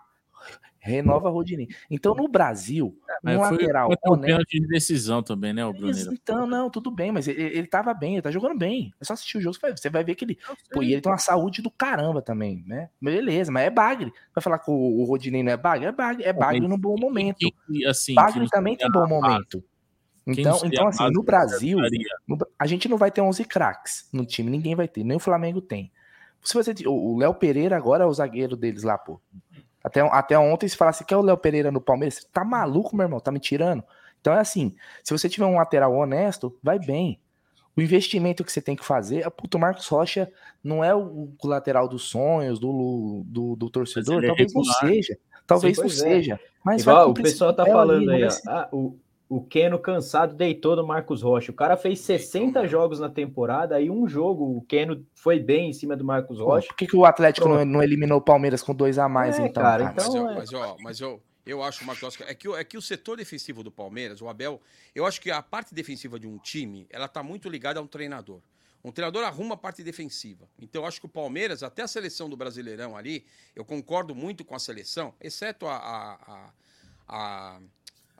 Renova 0.81 1.29
Rodinei. 1.29 1.67
Então, 1.91 2.15
no 2.15 2.27
Brasil, 2.27 2.97
Mas 3.21 3.37
um 3.37 3.43
foi, 3.43 3.51
lateral 3.51 3.91
foi 4.03 4.17
um 4.17 4.19
pênalti 4.19 4.59
de 4.59 4.67
decisão 4.67 5.21
também, 5.21 5.53
né, 5.53 5.63
o 5.63 5.71
Bruneiro? 5.71 6.11
Então, 6.11 6.47
não, 6.47 6.71
tudo 6.71 6.89
bem, 6.89 7.11
mas 7.11 7.27
ele, 7.27 7.39
ele 7.39 7.67
tava 7.67 7.93
bem, 7.93 8.13
ele 8.13 8.21
tá 8.23 8.31
jogando 8.31 8.57
bem. 8.57 8.91
É 8.99 9.05
só 9.05 9.13
assistir 9.13 9.37
o 9.37 9.41
jogo, 9.41 9.55
você 9.55 9.89
vai, 9.89 10.03
ver 10.03 10.15
que 10.15 10.25
ele. 10.25 10.39
Pô, 10.71 10.81
e 10.81 10.93
ele 10.93 11.01
tem 11.01 11.11
uma 11.11 11.19
saúde 11.19 11.61
do 11.61 11.69
caramba 11.69 12.19
também, 12.19 12.63
né? 12.65 12.89
Beleza, 12.99 13.51
mas 13.51 13.67
é 13.67 13.69
bagre. 13.69 14.11
Vai 14.33 14.41
falar 14.41 14.57
que 14.57 14.71
o, 14.71 14.73
o 14.73 15.03
Rodinei 15.03 15.43
não 15.43 15.51
é 15.51 15.57
bagre? 15.57 15.85
É 15.87 15.91
bagre, 15.91 16.23
é 16.23 16.33
bagre 16.33 16.67
num 16.67 16.79
bom 16.79 16.97
momento. 16.99 17.37
Quem, 17.37 17.85
assim, 17.85 18.15
Bagre 18.15 18.49
também 18.49 18.75
tem 18.75 18.91
bom 18.91 19.07
momento. 19.07 19.63
Então, 20.25 20.59
então 20.63 20.87
assim, 20.87 21.09
no 21.11 21.23
Brasil, 21.23 21.79
a 22.57 22.67
gente 22.67 22.87
não 22.87 22.97
vai 22.97 23.11
ter 23.11 23.21
11 23.21 23.43
craques 23.45 24.07
no 24.11 24.25
time, 24.25 24.49
ninguém 24.49 24.75
vai 24.75 24.87
ter, 24.87 25.03
nem 25.03 25.17
o 25.17 25.19
Flamengo 25.19 25.61
tem. 25.61 25.91
Se 26.43 26.55
você, 26.55 26.73
o 26.87 27.17
Léo 27.17 27.35
Pereira 27.35 27.77
agora 27.77 28.03
é 28.03 28.07
o 28.07 28.13
zagueiro 28.13 28.55
deles 28.55 28.83
lá, 28.83 28.97
pô. 28.97 29.21
Até, 29.83 30.01
até 30.01 30.37
ontem 30.37 30.67
se 30.67 30.77
falasse 30.77 31.03
que 31.03 31.13
é 31.13 31.17
o 31.17 31.21
Léo 31.21 31.37
Pereira 31.37 31.71
no 31.71 31.81
Palmeiras, 31.81 32.15
você 32.15 32.27
tá 32.31 32.43
maluco, 32.43 32.95
meu 32.95 33.05
irmão, 33.05 33.19
tá 33.19 33.31
me 33.31 33.39
tirando. 33.39 33.83
Então 34.19 34.33
é 34.33 34.39
assim, 34.39 34.75
se 35.03 35.11
você 35.11 35.27
tiver 35.27 35.45
um 35.45 35.55
lateral 35.55 35.93
honesto, 35.93 36.55
vai 36.61 36.77
bem. 36.77 37.19
O 37.75 37.81
investimento 37.81 38.43
que 38.43 38.51
você 38.51 38.61
tem 38.61 38.75
que 38.75 38.85
fazer, 38.85 39.25
ah, 39.25 39.31
puto, 39.31 39.57
o 39.57 39.61
Marcos 39.61 39.87
Rocha 39.87 40.31
não 40.63 40.83
é 40.83 40.93
o, 40.93 41.29
o 41.41 41.47
lateral 41.47 41.87
dos 41.87 42.03
sonhos, 42.03 42.59
do, 42.59 43.23
do, 43.25 43.55
do 43.55 43.69
torcedor, 43.69 44.23
é 44.23 44.27
talvez 44.27 44.53
não 44.53 44.61
regular. 44.61 44.79
seja, 44.79 45.17
talvez 45.47 45.77
Sim, 45.77 45.81
não 45.81 45.89
é. 45.89 45.93
seja. 45.93 46.39
Mas 46.63 46.81
Igual 46.81 46.97
vai 46.97 47.05
o 47.07 47.13
pessoal 47.13 47.53
tá 47.53 47.63
ali, 47.63 47.71
falando 47.71 48.05
não 48.05 48.13
aí, 48.13 48.25
ó. 48.25 48.29
Ah, 48.47 48.69
o, 48.71 48.95
o 49.33 49.41
Keno 49.41 49.79
cansado 49.79 50.35
deitou 50.35 50.75
do 50.75 50.85
Marcos 50.85 51.21
Rocha. 51.21 51.53
O 51.53 51.55
cara 51.55 51.77
fez 51.77 52.01
60 52.01 52.67
jogos 52.67 52.99
na 52.99 53.07
temporada, 53.09 53.77
aí 53.77 53.89
um 53.89 54.05
jogo 54.05 54.57
o 54.57 54.61
Keno 54.63 55.05
foi 55.15 55.39
bem 55.39 55.69
em 55.69 55.73
cima 55.73 55.95
do 55.95 56.03
Marcos 56.03 56.37
Pô, 56.37 56.43
Rocha. 56.43 56.67
Por 56.67 56.75
que, 56.75 56.85
que 56.85 56.97
o 56.97 57.05
Atlético 57.05 57.47
não, 57.47 57.63
não 57.63 57.81
eliminou 57.81 58.17
o 58.17 58.21
Palmeiras 58.21 58.61
com 58.61 58.75
dois 58.75 58.97
a 58.99 59.07
mais, 59.07 59.39
É, 59.39 59.45
então, 59.45 59.63
cara, 59.63 59.93
cara? 59.93 59.95
então- 60.05 60.13
Mas, 60.13 60.15
eu, 60.15 60.29
é. 60.29 60.35
mas, 60.35 60.53
ó, 60.53 60.77
mas 60.81 60.99
eu, 60.99 61.23
eu 61.45 61.63
acho, 61.63 61.81
é 62.27 62.35
que, 62.35 62.49
o- 62.49 62.57
é 62.57 62.63
que 62.65 62.77
o 62.77 62.81
setor 62.81 63.15
defensivo 63.15 63.63
do 63.63 63.71
Palmeiras, 63.71 64.21
o 64.21 64.27
Abel, 64.27 64.59
eu 64.93 65.05
acho 65.05 65.21
que 65.21 65.31
a 65.31 65.41
parte 65.41 65.73
defensiva 65.73 66.19
de 66.19 66.27
um 66.27 66.37
time, 66.37 66.85
ela 66.89 67.07
tá 67.07 67.23
muito 67.23 67.47
ligada 67.47 67.79
a 67.79 67.83
um 67.83 67.87
treinador. 67.87 68.41
Um 68.83 68.91
treinador 68.91 69.23
arruma 69.23 69.53
a 69.53 69.57
parte 69.57 69.81
defensiva. 69.81 70.45
Então, 70.59 70.81
eu 70.81 70.87
acho 70.87 70.99
que 70.99 71.05
o 71.05 71.09
Palmeiras, 71.09 71.63
até 71.63 71.83
a 71.83 71.87
seleção 71.87 72.27
do 72.29 72.35
Brasileirão 72.35 72.97
ali, 72.97 73.25
eu 73.55 73.63
concordo 73.63 74.13
muito 74.13 74.43
com 74.43 74.55
a 74.55 74.59
seleção, 74.59 75.13
exceto 75.21 75.67
a, 75.67 75.75
a, 75.77 76.13
a, 76.27 76.51
a, 77.07 77.59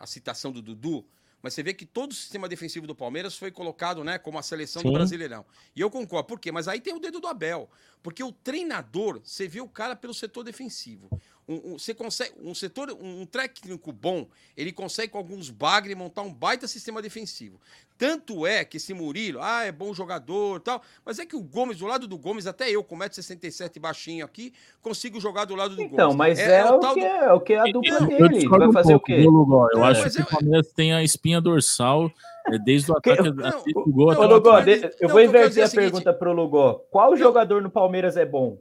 a 0.02 0.08
citação 0.08 0.52
do 0.52 0.62
Dudu, 0.62 1.06
mas 1.42 1.54
você 1.54 1.64
vê 1.64 1.74
que 1.74 1.86
todo 1.86 2.12
o 2.12 2.16
sistema 2.16 2.48
defensivo 2.48 2.86
do 2.86 2.96
Palmeiras 2.96 3.36
foi 3.36 3.52
colocado 3.52 4.04
né, 4.04 4.18
como 4.18 4.38
a 4.38 4.44
seleção 4.44 4.82
do 4.82 4.90
Sim. 4.90 4.94
Brasileirão. 4.94 5.46
E 5.76 5.82
eu 5.82 5.90
concordo. 5.90 6.28
Por 6.28 6.40
quê? 6.40 6.52
Mas 6.52 6.68
aí 6.68 6.80
tem 6.80 6.94
o 6.94 7.00
dedo 7.00 7.20
do 7.20 7.28
Abel. 7.28 7.70
Porque 8.04 8.24
o 8.24 8.32
treinador, 8.32 9.22
você 9.24 9.48
vê 9.48 9.60
o 9.60 9.68
cara 9.68 9.96
pelo 9.96 10.14
setor 10.14 10.44
defensivo. 10.44 11.10
Um, 11.48 11.74
um- 11.74 11.80
você 11.80 11.94
consegue, 11.94 12.34
um 12.42 12.54
setor, 12.54 12.96
um 13.02 13.26
técnico 13.26 13.92
bom, 13.92 14.28
ele 14.56 14.72
consegue 14.72 15.12
com 15.12 15.18
alguns 15.18 15.50
bagres 15.50 15.98
montar 15.98 16.22
um 16.22 16.32
baita 16.34 16.68
sistema 16.68 17.02
defensivo. 17.02 17.60
Tanto 17.98 18.48
é 18.48 18.64
que 18.66 18.78
esse 18.78 18.94
Murilo, 18.94 19.40
ah, 19.42 19.64
é 19.64 19.72
bom 19.72 19.94
jogador 19.94 20.60
tal, 20.62 20.82
mas 21.06 21.20
é 21.20 21.26
que 21.26 21.36
o 21.36 21.42
Gomes, 21.42 21.78
do 21.78 21.86
lado 21.86 22.08
do 22.08 22.18
Gomes, 22.18 22.48
até 22.48 22.70
eu, 22.70 22.84
com 22.84 22.96
1,67m 22.96 23.80
baixinho 23.80 24.26
aqui, 24.26 24.54
consigo 24.82 25.20
jogar 25.20 25.46
do 25.46 25.56
lado 25.56 25.76
do 25.76 25.82
Então, 25.82 26.06
Gomes. 26.08 26.16
mas 26.18 26.40
é, 26.40 26.64
o, 26.66 26.80
tal 26.80 26.94
que, 26.94 27.00
do- 27.02 27.06
é 27.06 27.34
o 27.34 27.40
que 27.42 27.54
é 27.54 27.60
a 27.60 27.64
dupla 27.66 28.00
Não, 28.00 28.08
dele. 28.08 28.30
discordo 28.30 28.60
Vai 28.60 28.68
um 28.70 28.74
fazer 28.74 28.92
pouco, 28.94 29.04
o 29.04 29.16
quê? 29.16 29.22
Lugol? 29.24 29.68
Eu 29.72 29.78
Não, 29.80 29.86
acho 29.86 30.10
que 30.10 30.20
eu- 30.20 30.24
o 30.24 30.28
Palmeiras 30.28 30.68
tem 30.74 30.94
a 30.94 31.04
espinha 31.04 31.40
dorsal 31.42 32.12
é, 32.48 32.58
desde 32.58 32.92
o 32.92 32.96
Que- 33.02 33.12
ataque 33.12 33.30
não, 33.30 33.46
assiste 33.46 33.78
o- 33.78 33.82
o 33.82 33.92
gol 33.92 34.06
não, 34.08 34.12
até 34.14 34.22
o 34.22 34.36
Lugó, 34.36 34.58
eu 34.60 34.66
Não, 34.66 35.08
vou 35.10 35.18
o 35.18 35.20
eu 35.20 35.26
inverter 35.26 35.60
é 35.60 35.62
a 35.64 35.66
o 35.66 35.70
seguinte- 35.70 35.76
pergunta 35.92 36.14
pro 36.14 36.34
Lugó. 36.34 36.82
Qual 36.90 37.16
jogador 37.16 37.62
no 37.62 37.70
Palmeiras 37.70 38.16
é 38.18 38.26
bom? 38.26 38.58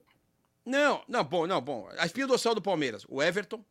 Não, 0.71 1.03
não, 1.09 1.25
bom, 1.25 1.47
não, 1.49 1.61
bom. 1.61 1.89
A 1.99 2.07
espinha 2.07 2.29
dorsal 2.29 2.55
do 2.55 2.63
Palmeiras, 2.63 3.05
o 3.09 3.21
Everton, 3.21 3.65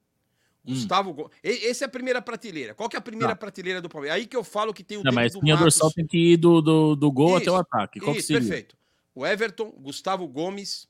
Gustavo 0.65 1.13
Gomes. 1.13 1.31
Essa 1.41 1.85
é 1.85 1.87
a 1.87 1.89
primeira 1.89 2.21
prateleira. 2.21 2.73
Qual 2.73 2.89
que 2.89 2.97
é 2.97 2.99
a 2.99 3.01
primeira 3.01 3.33
Tá. 3.33 3.37
prateleira 3.37 3.81
do 3.81 3.87
Palmeiras? 3.87 4.17
Aí 4.19 4.27
que 4.27 4.35
eu 4.35 4.43
falo 4.43 4.73
que 4.73 4.83
tem 4.83 4.97
o 4.97 5.03
Não, 5.03 5.13
mas 5.13 5.17
a 5.17 5.23
dedo 5.27 5.31
do 5.31 5.37
espinha 5.37 5.55
dorsal 5.55 5.91
tem 5.91 6.05
que 6.05 6.33
ir 6.33 6.37
do, 6.37 6.61
do, 6.61 6.95
do 6.97 7.09
gol 7.09 7.37
até 7.37 7.49
o 7.49 7.53
Isso, 7.53 7.61
ataque. 7.61 7.99
Qual 8.01 8.13
que 8.13 8.19
Isso, 8.19 8.33
perfeito. 8.33 8.77
O 9.15 9.25
Everton, 9.25 9.71
Gustavo 9.71 10.27
Gomes, 10.27 10.87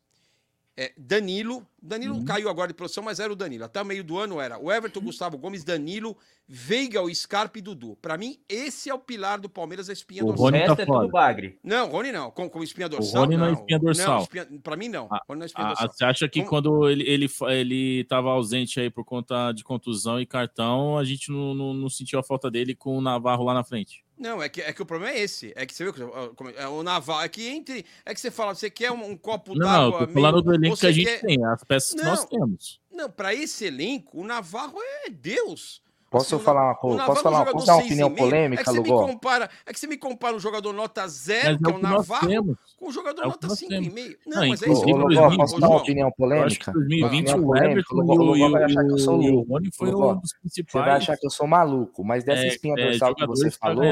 é, 0.82 0.94
Danilo. 0.98 1.66
Danilo 1.82 2.16
Uhum. 2.16 2.26
caiu 2.26 2.50
agora 2.50 2.68
de 2.70 2.74
produção, 2.74 3.04
mas 3.04 3.20
era 3.20 3.32
o 3.32 3.36
Danilo. 3.36 3.64
Até 3.66 3.82
o 3.82 3.86
meio 3.86 4.04
do 4.04 4.18
ano 4.18 4.40
era 4.40 4.58
o 4.60 4.72
Everton, 4.72 5.00
Gustavo 5.02 5.38
Gomes, 5.38 5.64
Danilo, 5.64 6.16
Veiga, 6.48 7.02
o 7.02 7.14
Scarpa 7.14 7.58
e 7.60 7.62
Dudu. 7.62 7.98
Pra 8.02 8.18
mim, 8.18 8.38
esse 8.50 8.90
é 8.90 8.94
o 8.94 9.00
pilar 9.00 9.40
do 9.40 9.50
Palmeiras, 9.50 9.90
a 9.90 9.94
espinha 9.94 10.24
O 10.24 10.28
dorsal. 10.28 10.46
Rony 10.46 10.60
tá 10.60 10.66
resto 10.68 10.82
é 10.82 10.86
tudo 10.86 10.96
fora. 10.96 11.08
bagre. 11.10 11.60
Não, 11.64 11.90
Rony 11.90 12.12
não. 12.12 12.32
Com, 12.32 12.50
com 12.50 12.64
espinha 12.64 12.90
dorsal. 12.90 13.22
Rony 13.24 13.38
não 13.38 13.46
é 13.46 13.52
não. 13.52 13.60
espinha 13.60 13.80
dorsal. 13.80 14.28
Pra 14.64 14.76
mim, 14.76 14.90
não. 14.90 15.08
Ah, 15.12 15.22
Rony 15.28 15.40
não 15.40 15.44
é 15.44 15.48
espinha 15.48 15.68
Ah, 15.68 15.70
dorsal. 15.70 15.90
você 15.94 16.06
acha 16.06 16.28
que 16.30 16.40
Como- 16.40 16.50
quando 16.50 16.90
ele, 16.90 17.04
ele, 17.08 17.30
ele 17.50 18.04
tava 18.06 18.30
ausente 18.30 18.80
aí 18.80 18.90
por 18.90 19.06
conta 19.06 19.52
de 19.52 19.64
contusão 19.64 20.20
e 20.20 20.26
cartão, 20.26 20.98
a 20.98 21.04
gente 21.04 21.32
não, 21.32 21.54
não, 21.54 21.74
não 21.74 21.90
sentiu 21.90 22.20
a 22.20 22.24
falta 22.24 22.50
dele 22.52 22.74
com 22.76 22.98
o 22.98 23.02
Navarro 23.02 23.44
lá 23.44 23.54
na 23.54 23.64
frente? 23.64 24.04
Não, 24.20 24.44
é 24.44 24.50
que, 24.50 24.62
é 24.62 24.74
que 24.74 24.82
o 24.82 24.86
problema 24.86 25.14
é 25.16 25.20
esse. 25.22 25.54
É 25.56 25.66
que 25.66 25.74
você 25.74 25.90
viu 25.90 26.12
é- 26.58 26.68
o 26.68 26.84
Naval. 26.84 27.22
É 27.22 27.30
que 27.30 27.48
entre. 27.48 27.86
É 28.06 28.14
que 28.14 28.20
você 28.20 28.30
fala, 28.30 28.54
você 28.54 28.70
quer 28.70 28.92
um, 28.92 29.12
um 29.12 29.16
copo 29.18 29.56
Não, 29.56 29.66
não, 29.66 29.92
d'água. 29.92 30.02
eu 30.02 30.08
tô 30.08 30.14
falando 30.14 30.42
do 30.42 30.54
elenco 30.54 30.78
que 30.78 30.86
a 30.88 30.92
gente 30.92 31.06
quer- 31.06 31.22
tem, 31.22 31.46
as 31.46 31.64
peças 31.64 31.94
que 31.94 32.04
nós 32.04 32.20
Não. 32.20 32.28
temos. 32.28 32.82
Não, 32.92 33.10
pra 33.10 33.34
esse 33.34 33.64
elenco, 33.66 34.20
o 34.20 34.26
Navarro 34.26 34.78
é 35.06 35.10
Deus. 35.10 35.82
Posso 36.10 36.36
Assim, 36.36 36.44
falar 36.44 36.64
uma 36.66 36.76
coisa? 36.76 37.06
Posso 37.06 37.22
falar, 37.22 37.38
jogador 37.40 37.54
posso 37.54 37.66
dar 37.68 37.74
uma 37.74 37.82
seis 37.82 37.92
opinião 37.92 38.16
polêmica, 38.16 38.62
é 38.62 38.66
que 38.66 38.72
você 38.72 38.80
me 38.80 38.90
Lugol? 38.90 39.08
compara, 39.08 39.50
É 39.64 39.74
que 39.74 39.80
você 39.80 39.88
me 39.88 39.98
compara 39.98 40.36
um 40.36 40.40
jogador 40.40 40.74
nota 40.74 41.08
zero, 41.08 41.54
é 41.54 41.58
que 41.58 41.64
o 41.68 41.70
é 41.70 41.74
o 41.76 41.78
Navarro, 41.78 42.58
com 42.80 42.88
um 42.88 42.92
jogador 42.92 43.22
É 43.22 43.28
nota 43.28 43.48
nós 43.48 43.60
5,5. 43.60 43.70
temos. 43.70 43.94
Não, 44.26 44.42
Não, 44.42 44.48
mas 44.50 44.64
é 44.64 44.70
isso 44.72 44.82
ô, 44.86 44.90
eu 44.90 44.98
Lugol, 44.98 45.38
posso 45.38 45.60
dar 45.60 45.70
uma 45.70 45.78
opinião 45.78 46.08
Eu 46.20 46.44
acho 46.44 46.60
que 46.60 46.66
polêmica? 46.66 46.72
2020 46.72 47.30
Opinião 47.30 47.48
o 47.48 47.58
Everton 47.58 47.96
e 47.96 48.00
o, 48.00 48.02
Lugol 48.02 48.52
vai 48.52 48.64
achar 48.64 48.86
que 48.86 48.92
eu 48.92 48.98
sou 48.98 49.20
o 49.20 49.22
louco. 49.22 49.54
Rony 49.54 49.70
foi 49.72 49.88
um 49.90 49.92
dos 49.92 50.32
Você 50.32 50.34
vai 50.34 50.40
principais 50.42 50.88
achar 51.04 51.18
que 51.18 51.26
eu 51.28 51.30
sou 51.30 51.46
maluco, 51.46 52.04
mas 52.04 52.24
dessa 52.24 52.42
é, 52.44 52.48
espinha 52.48 52.74
é, 52.76 52.86
dorsal 52.88 53.14
que 53.14 53.28
você 53.28 53.52
para 53.52 53.60
falou, 53.76 53.84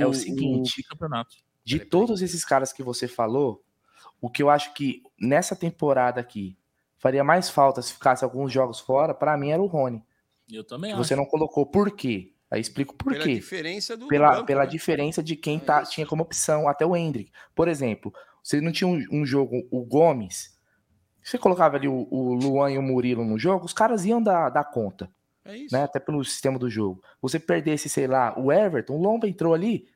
é 0.00 0.06
o 0.06 0.12
seguinte, 0.12 0.84
de 1.64 1.80
todos 1.80 2.20
esses 2.20 2.44
caras 2.44 2.70
que 2.70 2.82
você 2.82 3.08
falou, 3.08 3.62
o 4.20 4.28
que 4.28 4.42
eu 4.42 4.50
acho 4.50 4.74
que 4.74 5.02
nessa 5.18 5.56
temporada 5.56 6.20
aqui 6.20 6.54
faria 6.98 7.24
mais 7.24 7.48
falta 7.48 7.80
se 7.80 7.94
ficasse 7.94 8.24
alguns 8.24 8.52
jogos 8.52 8.78
fora, 8.78 9.14
pra 9.14 9.36
mim 9.38 9.50
era 9.52 9.62
o 9.62 9.66
Rony. 9.66 10.02
Eu 10.50 10.64
também 10.64 10.92
acho. 10.92 11.02
você 11.02 11.16
não 11.16 11.24
colocou. 11.24 11.66
Por 11.66 11.90
quê? 11.90 12.32
Aí 12.50 12.60
explico 12.60 12.94
por 12.94 13.12
Pela 13.12 13.24
quê. 13.24 13.34
diferença 13.34 13.96
do, 13.96 14.06
Pela, 14.06 14.30
banco, 14.32 14.46
pela 14.46 14.64
né? 14.64 14.70
diferença 14.70 15.22
de 15.22 15.34
quem 15.34 15.58
tá, 15.58 15.82
tinha 15.82 16.06
como 16.06 16.22
opção, 16.22 16.68
até 16.68 16.86
o 16.86 16.96
Hendrick. 16.96 17.32
Por 17.54 17.66
exemplo, 17.66 18.12
você 18.42 18.60
não 18.60 18.70
tinha 18.70 18.86
um, 18.86 19.02
um 19.10 19.26
jogo, 19.26 19.66
o 19.70 19.84
Gomes, 19.84 20.56
você 21.22 21.36
colocava 21.38 21.76
ali 21.76 21.88
o, 21.88 22.06
o 22.08 22.34
Luan 22.34 22.70
e 22.70 22.78
o 22.78 22.82
Murilo 22.82 23.24
no 23.24 23.36
jogo, 23.36 23.64
os 23.64 23.72
caras 23.72 24.04
iam 24.04 24.22
dar, 24.22 24.48
dar 24.50 24.62
conta. 24.64 25.10
É 25.44 25.56
isso. 25.56 25.74
Né? 25.74 25.82
Até 25.82 25.98
pelo 25.98 26.24
sistema 26.24 26.56
do 26.56 26.70
jogo. 26.70 27.02
Você 27.20 27.40
perdesse, 27.40 27.88
sei 27.88 28.06
lá, 28.06 28.38
o 28.38 28.52
Everton, 28.52 28.94
o 28.94 29.02
Lomba 29.02 29.28
entrou 29.28 29.52
ali, 29.52 29.88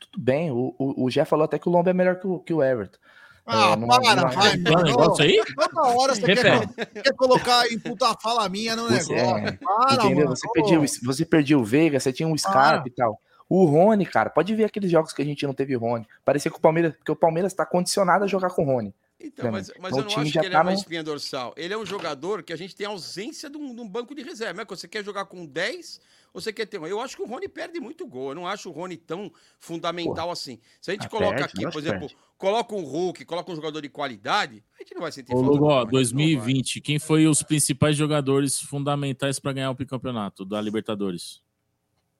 tudo 0.00 0.22
bem. 0.22 0.50
O, 0.50 0.74
o, 0.76 1.04
o 1.04 1.10
Jeff 1.10 1.30
falou 1.30 1.44
até 1.44 1.60
que 1.60 1.68
o 1.68 1.72
Lomba 1.72 1.90
é 1.90 1.94
melhor 1.94 2.18
que 2.18 2.26
o, 2.26 2.40
que 2.40 2.52
o 2.52 2.62
Everton. 2.62 2.98
Ah, 3.46 3.72
É, 3.72 3.76
numa- 3.76 4.00
para, 4.00 4.16
numa- 4.16 4.30
vai, 4.30 4.56
um 4.56 4.82
negócio 4.82 5.24
aí? 5.24 5.40
Toda 5.54 5.82
hora 5.94 6.14
você 6.14 6.22
quer, 6.22 6.66
quer 7.02 7.14
colocar 7.14 7.66
em 7.70 7.78
puta 7.78 8.14
fala 8.22 8.48
minha 8.48 8.74
no 8.74 8.84
Você, 8.88 9.12
negócio. 9.14 9.36
é, 9.46 9.52
Para, 9.52 9.94
entendeu? 9.94 10.24
mano. 10.24 10.36
Você 10.36 10.48
perdia, 10.52 10.80
o- 10.80 10.86
você 11.04 11.24
perdia 11.26 11.58
o 11.58 11.64
Veiga, 11.64 12.00
você 12.00 12.12
tinha 12.12 12.26
um 12.26 12.36
Scarpa 12.38 12.88
e 12.88 12.90
tal. 12.90 13.20
O 13.46 13.66
Rony, 13.66 14.06
cara, 14.06 14.30
pode 14.30 14.54
ver 14.54 14.64
aqueles 14.64 14.90
jogos 14.90 15.12
que 15.12 15.20
a 15.20 15.24
gente 15.24 15.46
não 15.46 15.52
teve 15.52 15.76
o 15.76 15.78
Rony. 15.78 16.06
Parecia 16.24 16.50
que 16.50 16.56
o 16.56 16.60
Palmeiras, 16.60 16.94
porque 16.96 17.12
o 17.12 17.16
Palmeiras 17.16 17.52
tá 17.52 17.66
condicionado 17.66 18.24
a 18.24 18.26
jogar 18.26 18.48
com 18.50 18.62
o 18.62 18.66
Rony. 18.66 18.94
Então, 19.20 19.52
mas, 19.52 19.68
mas 19.78 19.92
Então 19.92 19.98
eu 19.98 20.10
não 20.16 20.22
acho 20.22 20.32
que 20.32 20.38
ele 20.38 20.50
tá 20.50 20.58
é 20.58 20.62
uma 20.62 20.70
no- 20.70 20.76
espinha 20.76 21.02
dorsal. 21.02 21.52
Ele 21.56 21.72
é 21.74 21.78
um 21.78 21.84
jogador 21.86 22.42
que 22.42 22.52
a 22.52 22.56
gente 22.56 22.74
tem 22.74 22.86
ausência 22.86 23.48
de 23.50 23.56
um, 23.58 23.74
de 23.74 23.80
um 23.80 23.88
banco 23.88 24.14
de 24.14 24.22
reserva. 24.22 24.62
É 24.62 24.64
que 24.64 24.70
você 24.74 24.88
quer 24.88 25.04
jogar 25.04 25.26
com 25.26 25.44
10 25.46 26.00
ou 26.23 26.23
você 26.34 26.52
quer 26.52 26.66
ter 26.66 26.80
um? 26.80 26.86
Eu 26.86 27.00
acho 27.00 27.16
que 27.16 27.22
o 27.22 27.26
Rony 27.26 27.48
perde 27.48 27.78
muito 27.78 28.04
gol. 28.06 28.30
Eu 28.30 28.34
não 28.34 28.46
acho 28.46 28.68
o 28.68 28.72
Rony 28.72 28.96
tão 28.96 29.32
fundamental 29.60 30.32
assim. 30.32 30.58
Se 30.80 30.90
a 30.90 30.94
gente 30.94 31.06
Ah, 31.06 31.08
coloca 31.08 31.36
perde, 31.36 31.64
aqui, 31.64 31.70
por 31.70 31.78
exemplo, 31.78 32.10
coloca 32.36 32.74
um 32.74 32.82
Hulk, 32.82 33.24
coloca 33.24 33.52
um 33.52 33.54
jogador 33.54 33.80
de 33.80 33.88
qualidade, 33.88 34.64
a 34.74 34.82
gente 34.82 34.94
não 34.94 35.02
vai 35.02 35.12
sentir 35.12 35.32
Ô, 35.32 35.40
falta 35.44 35.62
ó, 35.62 35.78
Rony. 35.80 35.90
2020, 35.92 36.80
quem 36.80 36.98
foi 36.98 37.28
os 37.28 37.42
principais 37.44 37.96
jogadores 37.96 38.60
fundamentais 38.60 39.38
para 39.38 39.52
ganhar 39.52 39.70
o 39.70 39.74
bicampeonato 39.74 40.44
da 40.44 40.60
Libertadores? 40.60 41.40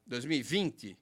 2020, 0.06 0.96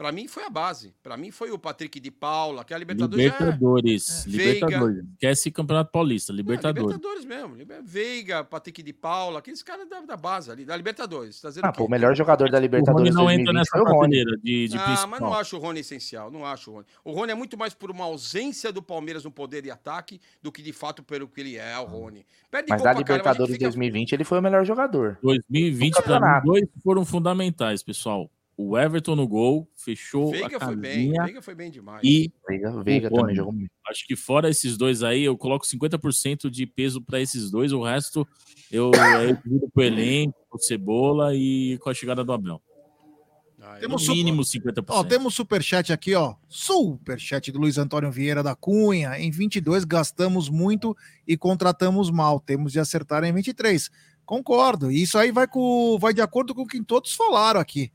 pra 0.00 0.10
mim 0.10 0.26
foi 0.26 0.44
a 0.44 0.48
base. 0.50 0.94
Pra 1.02 1.14
mim 1.14 1.30
foi 1.30 1.50
o 1.50 1.58
Patrick 1.58 2.00
de 2.00 2.10
Paula, 2.10 2.64
que 2.64 2.72
a 2.72 2.78
Libertadores 2.78 3.22
já 3.26 3.30
é- 3.30 3.38
Libertadores. 3.38 4.26
É. 4.26 4.30
Libertadores. 4.30 5.04
Esquece 5.12 5.50
Campeonato 5.50 5.92
Paulista, 5.92 6.32
Não, 6.32 6.38
Libertadores. 6.38 6.96
Libertadores 6.96 7.24
mesmo. 7.26 7.56
Veiga, 7.84 8.42
Patrick 8.42 8.82
de 8.82 8.94
Paula, 8.94 9.40
aqueles 9.40 9.62
caras 9.62 9.86
da, 9.88 10.00
da 10.00 10.16
base 10.16 10.50
ali, 10.50 10.64
da 10.64 10.74
Libertadores. 10.74 11.38
Tá 11.38 11.48
dizendo 11.50 11.66
Ah, 11.66 11.72
pô, 11.72 11.84
o 11.84 11.90
melhor 11.90 12.16
jogador 12.16 12.48
da 12.48 12.56
O 12.56 12.60
Rony 12.60 12.62
Libertadores 12.62 13.14
não 13.14 13.30
entra 13.30 13.52
2020 13.52 13.54
nessa 13.54 13.84
prateleira 13.84 14.36
de, 14.42 14.68
de 14.68 14.76
ah, 14.78 14.84
principal. 14.84 15.08
mas 15.08 15.20
não 15.20 15.34
acho 15.34 15.56
o 15.56 15.60
Rony 15.60 15.80
essencial, 15.80 16.30
não 16.30 16.46
acho 16.46 16.70
o 16.70 16.74
Rony. 16.76 16.86
O 17.04 17.12
Rony 17.12 17.32
é 17.32 17.34
muito 17.34 17.58
mais 17.58 17.74
por 17.74 17.90
uma 17.90 18.04
ausência 18.06 18.72
do 18.72 18.80
Palmeiras 18.82 19.22
no 19.24 19.30
poder 19.30 19.60
de 19.62 19.70
ataque 19.70 20.18
do 20.42 20.50
que 20.50 20.62
de 20.62 20.72
fato 20.72 21.02
pelo 21.02 21.28
que 21.28 21.40
ele 21.42 21.56
é, 21.58 21.78
o 21.78 21.84
Rony. 21.84 22.24
Perde 22.50 22.68
Mas 22.70 22.82
da 22.82 22.92
Libertadores 22.94 23.52
fica- 23.52 23.66
2020 23.66 24.12
ele 24.12 24.24
foi 24.24 24.38
o 24.38 24.42
melhor 24.42 24.64
jogador. 24.64 25.18
2020, 25.22 25.96
No 25.96 26.02
para 26.02 26.40
mim, 26.40 26.46
dois 26.46 26.64
foram 26.82 27.04
fundamentais, 27.04 27.82
pessoal. 27.82 28.30
O 28.62 28.76
Everton 28.76 29.16
no 29.16 29.26
gol, 29.26 29.66
fechou 29.74 30.32
Veiga 30.32 30.58
a 30.58 30.60
foi 30.60 30.76
bem, 30.76 30.90
casinha. 30.90 31.24
Veiga 31.24 31.40
foi 31.40 31.54
bem 31.54 31.70
demais. 31.70 32.02
E 32.04 32.30
Veiga, 32.46 32.70
o 32.70 32.84
Veiga 32.84 33.10
também 33.10 33.34
jogou 33.34 33.54
muito. 33.54 33.70
Acho 33.88 34.06
que 34.06 34.14
fora 34.14 34.50
esses 34.50 34.76
dois 34.76 35.02
aí, 35.02 35.22
eu 35.22 35.34
coloco 35.34 35.64
50% 35.64 36.50
de 36.50 36.66
peso 36.66 37.00
para 37.00 37.18
esses 37.18 37.50
dois. 37.50 37.72
O 37.72 37.82
resto 37.82 38.28
eu, 38.70 38.90
divido 39.42 39.66
pro 39.72 39.82
elenco, 39.82 40.34
com 40.50 40.58
o 40.58 40.60
Cebola 40.60 41.34
e 41.34 41.78
com 41.78 41.88
a 41.88 41.94
chegada 41.94 42.22
do 42.22 42.34
Abel. 42.34 42.62
Ah, 43.62 43.78
Temos 43.80 44.06
No 44.06 44.14
mínimo 44.14 44.42
50%. 44.42 44.84
Ó, 44.88 45.04
temos 45.04 45.34
superchat 45.34 45.90
aqui, 45.90 46.14
ó. 46.14 46.34
Superchat 46.46 47.50
do 47.50 47.58
Luiz 47.58 47.78
Antônio 47.78 48.12
Vieira 48.12 48.42
da 48.42 48.54
Cunha. 48.54 49.18
Em 49.18 49.30
22 49.30 49.84
gastamos 49.86 50.50
muito 50.50 50.94
e 51.26 51.34
contratamos 51.34 52.10
mal. 52.10 52.38
Temos 52.38 52.72
de 52.72 52.78
acertar 52.78 53.24
em 53.24 53.32
23. 53.32 53.90
Concordo. 54.26 54.92
E 54.92 55.02
Isso 55.02 55.16
aí 55.16 55.32
vai, 55.32 55.46
com, 55.48 55.98
vai 55.98 56.12
de 56.12 56.20
acordo 56.20 56.54
com 56.54 56.62
o 56.62 56.66
que 56.66 56.84
todos 56.84 57.14
falaram 57.14 57.58
aqui. 57.58 57.90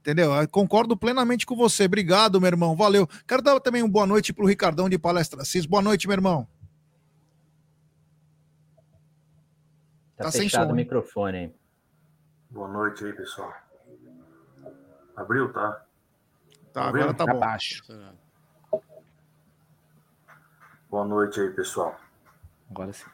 Entendeu? 0.00 0.32
Eu 0.32 0.48
concordo 0.48 0.96
plenamente 0.96 1.44
com 1.44 1.54
você. 1.54 1.84
Obrigado, 1.84 2.40
meu 2.40 2.48
irmão. 2.48 2.74
Valeu. 2.74 3.06
Quero 3.28 3.42
dar 3.42 3.60
também 3.60 3.82
uma 3.82 3.92
boa 3.92 4.06
noite 4.06 4.32
pro 4.32 4.46
Ricardão 4.46 4.88
de 4.88 4.98
Palestra 4.98 5.44
Cis. 5.44 5.66
Boa 5.66 5.82
noite, 5.82 6.08
meu 6.08 6.14
irmão. 6.14 6.48
Tá, 10.16 10.24
Tá 10.24 10.30
sem 10.30 10.42
fechado 10.42 10.68
som, 10.68 10.72
o 10.72 10.76
microfone 10.76 11.36
aí. 11.36 11.54
Boa 12.50 12.68
noite 12.68 13.04
aí, 13.04 13.12
pessoal. 13.12 13.52
Abriu, 15.14 15.52
tá? 15.52 15.84
Tá, 16.72 16.88
Abriu? 16.88 17.02
agora 17.02 17.16
tá 17.16 17.26
bom. 17.26 17.36
Abaixo. 17.36 17.82
Boa 20.88 21.04
noite 21.04 21.40
aí, 21.40 21.50
pessoal. 21.50 21.98
Agora 22.70 22.92
sim. 22.92 23.04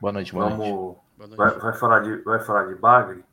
Boa 0.00 0.12
noite, 0.12 0.32
boa. 0.32 0.48
Vamos. 0.48 0.96
Noite. 1.18 1.36
Vai, 1.36 1.58
vai 1.58 1.72
falar 1.74 2.00
de, 2.00 2.16
vai 2.22 2.40
falar 2.40 2.66
de 2.66 2.74
bagre. 2.74 3.24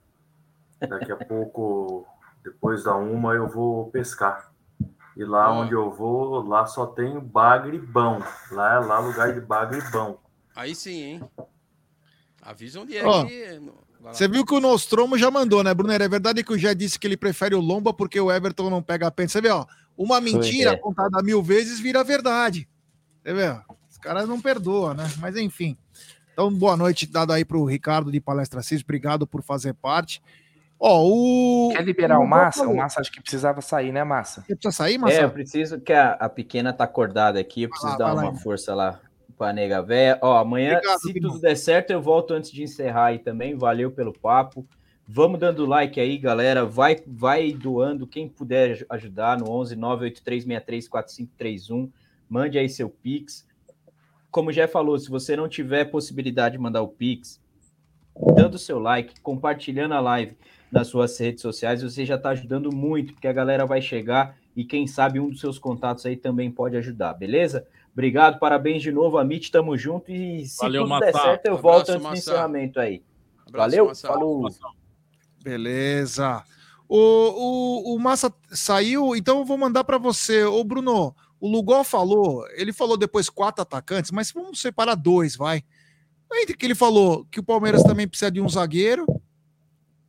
Daqui 0.81 1.11
a 1.11 1.15
pouco, 1.25 2.05
depois 2.43 2.83
da 2.83 2.95
uma, 2.95 3.33
eu 3.33 3.47
vou 3.47 3.89
pescar. 3.91 4.51
E 5.15 5.23
lá 5.23 5.45
Ah. 5.45 5.53
onde 5.53 5.73
eu 5.73 5.91
vou, 5.91 6.41
lá 6.47 6.65
só 6.65 6.85
tem 6.85 7.19
bagre 7.19 7.77
bom. 7.77 8.21
Lá 8.51 8.75
é 8.75 8.79
lá 8.79 8.99
lugar 8.99 9.33
de 9.33 9.41
bagre 9.41 9.81
bom. 9.91 10.17
Aí 10.55 10.73
sim, 10.73 11.01
hein? 11.01 11.29
Avisa 12.41 12.79
onde 12.79 12.97
é 12.97 13.05
Ó, 13.05 13.25
que... 13.25 13.61
Você 14.01 14.27
viu 14.27 14.45
que 14.45 14.53
o 14.53 14.61
Nostromo 14.61 15.17
já 15.17 15.29
mandou, 15.29 15.61
né, 15.61 15.73
Brunner? 15.73 16.01
É 16.01 16.07
verdade 16.07 16.43
que 16.43 16.53
o 16.53 16.57
já 16.57 16.73
disse 16.73 16.97
que 16.97 17.05
ele 17.05 17.17
prefere 17.17 17.53
o 17.53 17.59
Lomba 17.59 17.93
porque 17.93 18.19
o 18.19 18.31
Everton 18.31 18.69
não 18.69 18.81
pega 18.81 19.07
a 19.07 19.11
pena. 19.11 19.27
Você 19.27 19.41
vê, 19.41 19.49
ó, 19.49 19.65
uma 19.97 20.21
mentira 20.21 20.71
é. 20.71 20.77
contada 20.77 21.21
mil 21.21 21.43
vezes 21.43 21.79
vira 21.79 22.01
verdade. 22.03 22.67
Você 23.21 23.33
vê, 23.33 23.49
ó, 23.49 23.59
os 23.89 23.97
caras 23.97 24.27
não 24.27 24.39
perdoam, 24.39 24.93
né? 24.93 25.05
Mas 25.17 25.35
enfim. 25.35 25.77
Então, 26.31 26.49
boa 26.53 26.77
noite 26.77 27.05
dada 27.05 27.33
aí 27.33 27.43
pro 27.43 27.65
Ricardo 27.65 28.09
de 28.09 28.21
Palestra 28.21 28.61
Cis. 28.61 28.81
Obrigado 28.81 29.27
por 29.27 29.43
fazer 29.43 29.73
parte. 29.73 30.23
Ó, 30.79 31.03
o. 31.05 31.69
Quer 31.73 31.83
liberar 31.83 32.15
o 32.17 32.21
Lugol 32.23 32.29
Massa? 32.37 32.59
falou. 32.59 32.73
O 32.73 32.77
Massa 32.77 33.01
acho 33.01 33.11
que 33.11 33.21
precisava 33.21 33.61
sair, 33.61 33.91
né, 33.91 34.03
Massa? 34.03 34.41
Você 34.41 34.55
precisa 34.55 34.71
sair, 34.71 34.93
É, 34.93 34.95
eu 34.95 35.01
Marcelo? 35.01 35.31
preciso 35.31 35.81
que 35.81 35.91
a, 35.91 36.11
a 36.13 36.29
pequena 36.29 36.71
tá 36.71 36.85
acordada 36.85 37.39
aqui, 37.39 37.63
eu 37.63 37.69
preciso 37.69 37.91
lá, 37.93 37.97
dar 37.97 38.05
lá, 38.07 38.13
uma 38.13 38.23
irmão. 38.27 38.35
força 38.41 38.73
lá 38.73 38.99
pra 39.37 39.51
nega 39.51 39.81
véia. 39.81 40.17
Ó, 40.21 40.37
amanhã, 40.37 40.75
Obrigado, 40.77 40.99
se 40.99 41.13
tudo 41.13 41.39
der 41.39 41.55
certo, 41.55 41.91
eu 41.91 42.01
volto 42.01 42.33
antes 42.33 42.51
de 42.51 42.63
encerrar 42.63 43.05
aí 43.07 43.19
também. 43.19 43.55
Valeu 43.55 43.91
pelo 43.91 44.13
papo. 44.17 44.65
Vamos 45.05 45.39
dando 45.39 45.65
like 45.65 45.99
aí, 45.99 46.17
galera. 46.17 46.65
Vai 46.65 46.97
vai 47.05 47.51
doando 47.51 48.05
quem 48.07 48.29
puder 48.29 48.71
aj- 48.71 48.85
ajudar 48.89 49.37
no 49.37 49.49
11 49.49 49.75
98363 49.75 50.87
4531. 50.87 51.91
Mande 52.29 52.57
aí 52.59 52.69
seu 52.69 52.89
pix. 52.89 53.45
Como 54.31 54.51
já 54.51 54.67
falou, 54.67 54.97
se 54.99 55.09
você 55.09 55.35
não 55.35 55.49
tiver 55.49 55.85
possibilidade 55.85 56.53
de 56.55 56.61
mandar 56.61 56.83
o 56.83 56.87
pix, 56.87 57.41
dando 58.35 58.59
seu 58.59 58.77
like, 58.77 59.19
compartilhando 59.21 59.95
a 59.95 59.99
live 59.99 60.37
nas 60.71 60.87
suas 60.87 61.17
redes 61.17 61.41
sociais, 61.41 61.81
você 61.81 62.05
já 62.05 62.15
está 62.15 62.29
ajudando 62.29 62.73
muito, 62.73 63.13
porque 63.13 63.27
a 63.27 63.33
galera 63.33 63.65
vai 63.65 63.81
chegar 63.81 64.37
e 64.55 64.63
quem 64.63 64.85
sabe 64.87 65.19
um 65.19 65.29
dos 65.29 65.39
seus 65.39 65.57
contatos 65.57 66.05
aí 66.05 66.15
também 66.15 66.51
pode 66.51 66.75
ajudar, 66.77 67.13
beleza? 67.13 67.65
Obrigado, 67.91 68.39
parabéns 68.39 68.81
de 68.81 68.91
novo, 68.91 69.17
Amit, 69.17 69.51
tamo 69.51 69.77
junto 69.77 70.11
e 70.11 70.45
se 70.45 70.59
Valeu, 70.61 70.83
tudo 70.83 70.99
der 70.99 71.13
certo 71.13 71.45
eu 71.45 71.55
Abraço, 71.55 71.61
volto 71.61 71.89
antes 71.89 71.95
do 71.95 72.03
Massá. 72.03 72.17
encerramento 72.17 72.79
aí. 72.79 73.03
Abraço, 73.47 73.69
Valeu, 73.69 73.85
Massá. 73.87 74.07
falou. 74.07 74.49
Beleza. 75.43 76.43
O, 76.87 76.97
o, 76.97 77.95
o 77.95 77.99
Massa 77.99 78.33
saiu, 78.49 79.15
então 79.15 79.39
eu 79.39 79.45
vou 79.45 79.57
mandar 79.57 79.83
para 79.83 79.97
você. 79.97 80.43
Ô, 80.43 80.63
Bruno, 80.63 81.15
o 81.39 81.47
Lugol 81.47 81.83
falou, 81.83 82.45
ele 82.51 82.73
falou 82.73 82.97
depois 82.97 83.29
quatro 83.29 83.61
atacantes, 83.61 84.11
mas 84.11 84.31
vamos 84.31 84.59
separar 84.59 84.95
dois, 84.95 85.35
vai. 85.35 85.63
Entre 86.33 86.55
que 86.55 86.65
ele 86.65 86.75
falou 86.75 87.25
que 87.31 87.39
o 87.39 87.43
Palmeiras 87.43 87.83
também 87.83 88.07
precisa 88.07 88.29
de 88.31 88.39
um 88.41 88.47
zagueiro 88.49 89.05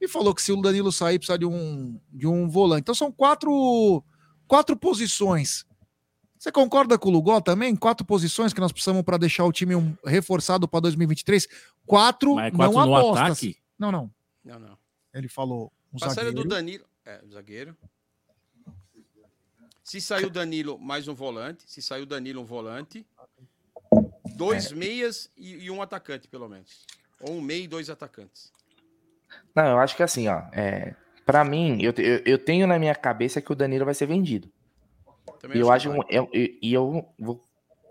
e 0.01 0.09
falou 0.09 0.35
que 0.35 0.43
se 0.43 0.51
o 0.53 0.61
Danilo 0.61 0.91
sair 0.91 1.19
precisa 1.19 1.39
de 1.39 1.45
um, 1.47 2.01
de 2.11 2.27
um 2.27 2.49
volante. 2.49 2.81
Então 2.83 2.95
são 2.95 3.13
quatro, 3.13 4.03
quatro 4.47 4.77
posições. 4.77 5.65
Você 6.39 6.51
concorda 6.51 6.99
com 6.99 7.11
o 7.11 7.13
Lugol 7.13 7.41
também? 7.43 7.77
Quatro 7.77 8.05
posições 8.07 8.55
que 8.55 8.61
nós 8.61 8.73
precisamos 8.73 9.03
para 9.03 9.19
deixar 9.19 9.45
o 9.45 9.53
time 9.53 9.75
um- 9.77 9.95
reforçado 10.05 10.67
para 10.67 10.81
2023. 10.81 11.47
Quatro, 11.85 12.37
Mas 12.37 12.47
é 12.47 12.57
quatro 12.57 12.73
não 12.79 12.87
no 12.87 12.97
apostas. 12.97 13.27
ataque? 13.27 13.57
Não, 13.79 13.93
não. 13.93 14.11
Não, 14.43 14.59
não. 14.59 14.79
Ele 15.13 15.29
falou 15.29 15.71
um 15.93 15.99
Passaria 15.99 16.31
zagueiro. 16.31 16.49
do 16.49 16.55
Danilo. 16.55 16.85
É, 17.05 17.21
zagueiro. 17.31 17.77
Se 19.85 20.01
saiu 20.01 20.29
o 20.29 20.31
Danilo, 20.31 20.79
mais 20.79 21.09
um 21.09 21.15
volante. 21.15 21.65
Se 21.67 21.83
saiu 21.83 22.05
o 22.05 22.07
Danilo, 22.07 22.41
um 22.41 22.45
volante. 22.45 23.05
Dois 24.37 24.73
meias 24.73 25.29
e, 25.37 25.65
e 25.65 25.71
um 25.71 25.83
atacante, 25.83 26.29
pelo 26.29 26.49
menos. 26.49 26.87
Ou 27.21 27.35
um 27.37 27.41
meio 27.41 27.65
e 27.65 27.69
dois 27.69 27.91
atacantes. 27.91 28.53
Não, 29.55 29.67
eu 29.67 29.79
acho 29.79 29.97
que 29.97 30.03
assim, 30.03 30.29
ó. 30.29 30.43
É, 30.53 30.95
para 31.27 31.45
mim, 31.45 31.79
eu, 31.81 31.93
eu, 31.97 32.23
eu 32.25 32.39
tenho 32.39 32.67
na 32.67 32.79
minha 32.79 32.95
cabeça 32.95 33.41
que 33.41 33.53
o 33.53 33.57
Danilo 33.57 33.85
vai 33.85 33.95
ser 33.95 34.07
vendido. 34.07 34.49
Também 35.41 35.59
E 35.59 35.61
eu 35.61 35.71
acho 35.71 35.91
um, 35.91 36.01
eu, 36.09 36.29
eu- 36.33 36.49
e 36.63 36.73
eu 36.73 37.07
vou 37.19 37.41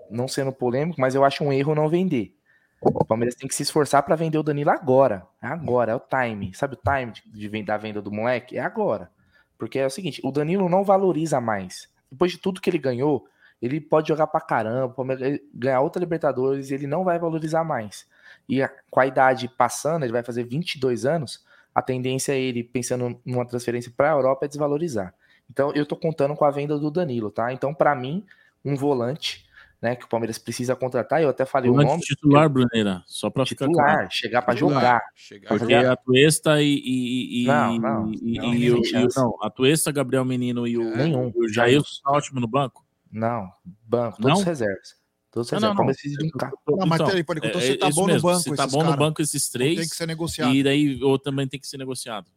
não 0.09 0.27
sendo 0.27 0.51
polêmico, 0.51 0.99
mas 0.99 1.15
eu 1.15 1.23
acho 1.23 1.43
um 1.43 1.53
erro 1.53 1.75
não 1.75 1.87
vender. 1.89 2.35
O 2.81 3.03
Palmeiras 3.05 3.35
tem 3.35 3.47
que 3.47 3.53
se 3.55 3.63
esforçar 3.63 4.03
para 4.03 4.15
vender 4.15 4.37
o 4.37 4.43
Danilo 4.43 4.69
agora. 4.69 5.27
É 5.41 5.47
agora, 5.47 5.91
é 5.91 5.95
o 5.95 5.99
time. 5.99 6.53
Sabe 6.53 6.75
o 6.75 6.77
time 6.77 7.11
de, 7.11 7.49
de 7.49 7.63
da 7.63 7.77
venda 7.77 8.01
do 8.01 8.11
moleque? 8.11 8.57
É 8.57 8.61
agora. 8.61 9.11
Porque 9.57 9.77
é 9.77 9.85
o 9.85 9.89
seguinte, 9.89 10.21
o 10.23 10.31
Danilo 10.31 10.69
não 10.69 10.83
valoriza 10.83 11.41
mais. 11.41 11.89
Depois 12.09 12.31
de 12.31 12.37
tudo 12.37 12.61
que 12.61 12.69
ele 12.69 12.77
ganhou, 12.77 13.27
ele 13.61 13.79
pode 13.81 14.07
jogar 14.07 14.27
pra 14.27 14.39
caramba, 14.41 14.93
o 14.97 15.05
ganhar 15.53 15.81
outra 15.81 15.99
Libertadores, 15.99 16.71
ele 16.71 16.87
não 16.87 17.03
vai 17.03 17.19
valorizar 17.19 17.63
mais. 17.63 18.07
E 18.47 18.59
com 18.89 18.99
a 18.99 19.05
idade 19.05 19.47
passando, 19.57 20.03
ele 20.03 20.13
vai 20.13 20.23
fazer 20.23 20.43
22 20.43 21.05
anos, 21.05 21.43
a 21.73 21.81
tendência 21.81 22.31
é 22.33 22.39
ele, 22.39 22.63
pensando 22.63 23.19
numa 23.25 23.45
transferência 23.45 23.91
para 23.95 24.11
a 24.11 24.15
Europa, 24.15 24.45
é 24.45 24.47
desvalorizar. 24.47 25.13
Então, 25.49 25.71
eu 25.73 25.85
tô 25.85 25.95
contando 25.95 26.35
com 26.35 26.45
a 26.45 26.51
venda 26.51 26.77
do 26.77 26.89
Danilo, 26.91 27.31
tá? 27.31 27.51
Então, 27.53 27.73
para 27.73 27.93
mim, 27.95 28.25
um 28.63 28.75
volante, 28.75 29.45
né, 29.81 29.95
que 29.95 30.03
o 30.05 30.07
Palmeiras 30.07 30.37
precisa 30.37 30.75
contratar, 30.75 31.21
eu 31.21 31.29
até 31.29 31.45
falei 31.45 31.69
o 31.69 31.73
Volante 31.73 31.91
nome. 31.91 32.01
titular, 32.03 32.49
Bruneira, 32.49 33.01
só 33.07 33.29
para 33.29 33.45
ficar 33.45 33.65
Titular, 33.67 33.95
claro. 33.95 34.07
chegar 34.11 34.41
pra 34.41 34.53
Titular, 34.53 34.81
jogar. 34.81 35.01
chegar 35.15 35.47
Porque 35.49 35.73
jogar. 35.73 35.91
a 35.93 35.95
Tuesta 35.95 36.61
e, 36.61 36.75
e, 36.75 37.43
e, 37.43 37.47
Não, 37.47 37.77
não, 37.79 38.11
e, 38.13 38.37
não, 38.39 38.53
e 38.55 38.71
o, 38.71 38.75
e 38.77 38.79
o- 38.79 38.83
chance. 38.83 39.17
não, 39.17 39.37
a 39.41 39.49
Tuesta, 39.49 39.91
Gabriel 39.91 40.25
Menino 40.25 40.67
e 40.67 40.77
o, 40.77 40.95
Nenhum. 40.95 41.31
e 41.35 41.45
o 41.45 41.47
Jair 41.53 41.81
tá 42.03 42.11
ótimo 42.11 42.39
no 42.39 42.47
banco. 42.47 42.85
Não, 43.11 43.51
banco, 43.83 44.21
todos 44.21 44.39
Não? 44.39 44.45
reservas. 44.45 44.95
Todos 45.31 45.51
Não, 45.51 45.57
reservas. 45.57 45.61
não, 45.61 45.67
O 45.67 45.69
não. 45.69 45.75
Palmeiras 45.75 46.01
precisa 46.01 46.21
de 46.21 46.27
um 46.27 46.31
cara. 46.31 46.51
Não, 46.67 46.87
mas 46.87 47.01
peraí, 47.01 47.23
pô, 47.23 47.33
ele 47.33 47.41
contou 47.41 47.61
se 47.61 47.77
tá 47.77 47.89
bom 47.89 48.07
no 48.07 48.21
banco 48.21 48.39
Se 48.39 48.55
tá 48.55 48.63
esses 48.63 48.71
bom 48.73 48.79
no 48.79 48.85
cara. 48.89 48.97
banco 48.97 49.21
esses 49.21 49.49
três. 49.49 49.79
Tem 49.79 49.87
que 49.89 49.95
ser 49.95 50.05
negociado. 50.07 50.53
E 50.53 50.63
daí 50.63 51.03
ou 51.03 51.19
também 51.19 51.47
tem 51.47 51.59
que 51.59 51.67
ser 51.67 51.77
negociado. 51.77 52.27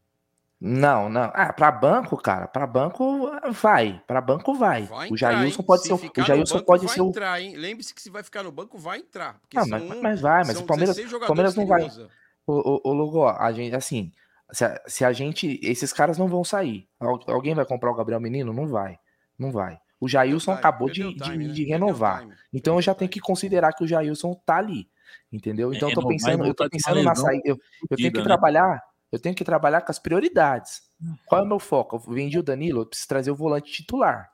Não, 0.64 1.08
não. 1.08 1.30
Ah, 1.34 1.52
pra 1.52 1.72
banco, 1.72 2.16
cara, 2.16 2.46
pra 2.46 2.66
banco 2.68 3.30
vai. 3.50 4.00
Pra 4.06 4.20
banco 4.20 4.54
vai. 4.54 4.84
Vai 4.84 5.10
o 5.10 5.16
Jailson 5.16 5.60
hein? 5.60 5.66
pode 5.66 5.82
Se 5.82 5.88
ser 5.88 5.94
o. 5.94 5.96
O 5.96 6.00
no 6.18 6.24
Jailson 6.24 6.54
banco, 6.54 6.66
pode 6.66 6.86
vai 6.86 6.94
ser 6.94 7.00
o. 7.02 7.08
entrar, 7.08 7.40
hein? 7.40 7.56
Lembre-se 7.56 7.92
que 7.92 8.00
se 8.00 8.08
vai 8.10 8.22
ficar 8.22 8.44
no 8.44 8.52
banco, 8.52 8.78
vai 8.78 8.98
entrar. 8.98 9.40
Ah, 9.56 9.60
são 9.62 9.68
mas, 9.68 9.82
um- 9.82 10.00
mas 10.02 10.20
vai, 10.20 10.44
mas 10.44 10.60
o 10.60 10.64
Palmeiras, 10.64 10.94
16 10.94 11.06
o 11.08 11.10
jogadores 11.10 11.54
Palmeiras 11.54 11.56
não 11.56 11.66
vai. 11.98 12.08
O, 12.46 12.88
o, 12.88 12.90
o 12.90 12.94
Lugo, 12.94 13.26
a 13.26 13.50
gente, 13.52 13.74
assim, 13.74 14.12
se 14.52 14.64
a, 14.64 14.80
se 14.86 15.04
a 15.04 15.12
gente. 15.12 15.58
Esses 15.62 15.92
caras 15.92 16.16
não 16.16 16.28
vão 16.28 16.44
sair. 16.44 16.86
Al- 17.00 17.20
Alguém 17.26 17.54
vai 17.56 17.64
comprar 17.64 17.90
o 17.90 17.94
Gabriel 17.96 18.20
Menino? 18.20 18.52
Não 18.52 18.68
vai. 18.68 18.98
Não 19.36 19.50
vai. 19.50 19.78
O 20.02 20.08
Jailson 20.08 20.50
acabou 20.50 20.90
de, 20.90 20.94
time, 21.14 21.14
de- 21.14 21.48
né? 21.48 21.54
de 21.54 21.64
o 21.64 21.68
renovar. 21.68 22.26
Então 22.52 22.74
eu 22.74 22.82
já 22.82 22.92
tenho 22.92 23.08
que 23.08 23.20
considerar 23.20 23.72
que 23.72 23.84
o 23.84 23.86
Jailson 23.86 24.34
tá 24.44 24.56
ali. 24.56 24.88
Entendeu? 25.32 25.72
Então 25.72 25.88
eu 25.88 25.94
tô 25.94 26.08
pensando, 26.08 26.44
eu 26.44 26.54
tô 26.54 26.64
de 26.64 26.70
pensando 26.70 27.02
na 27.04 27.14
saída. 27.14 27.42
Eu, 27.44 27.56
eu 27.88 27.96
tenho 27.96 28.10
que 28.10 28.18
né? 28.18 28.24
trabalhar. 28.24 28.82
Eu 29.12 29.20
tenho 29.20 29.32
que 29.34 29.44
trabalhar 29.44 29.80
com 29.82 29.92
as 29.92 30.00
prioridades. 30.00 30.82
Qual 31.26 31.40
é 31.40 31.44
o 31.44 31.46
meu 31.46 31.60
foco? 31.60 31.94
Eu 31.96 32.12
vendi 32.14 32.36
o 32.36 32.42
Danilo, 32.42 32.80
eu 32.80 32.86
preciso 32.86 33.08
trazer 33.08 33.30
o 33.30 33.34
volante 33.36 33.70
titular. 33.70 34.28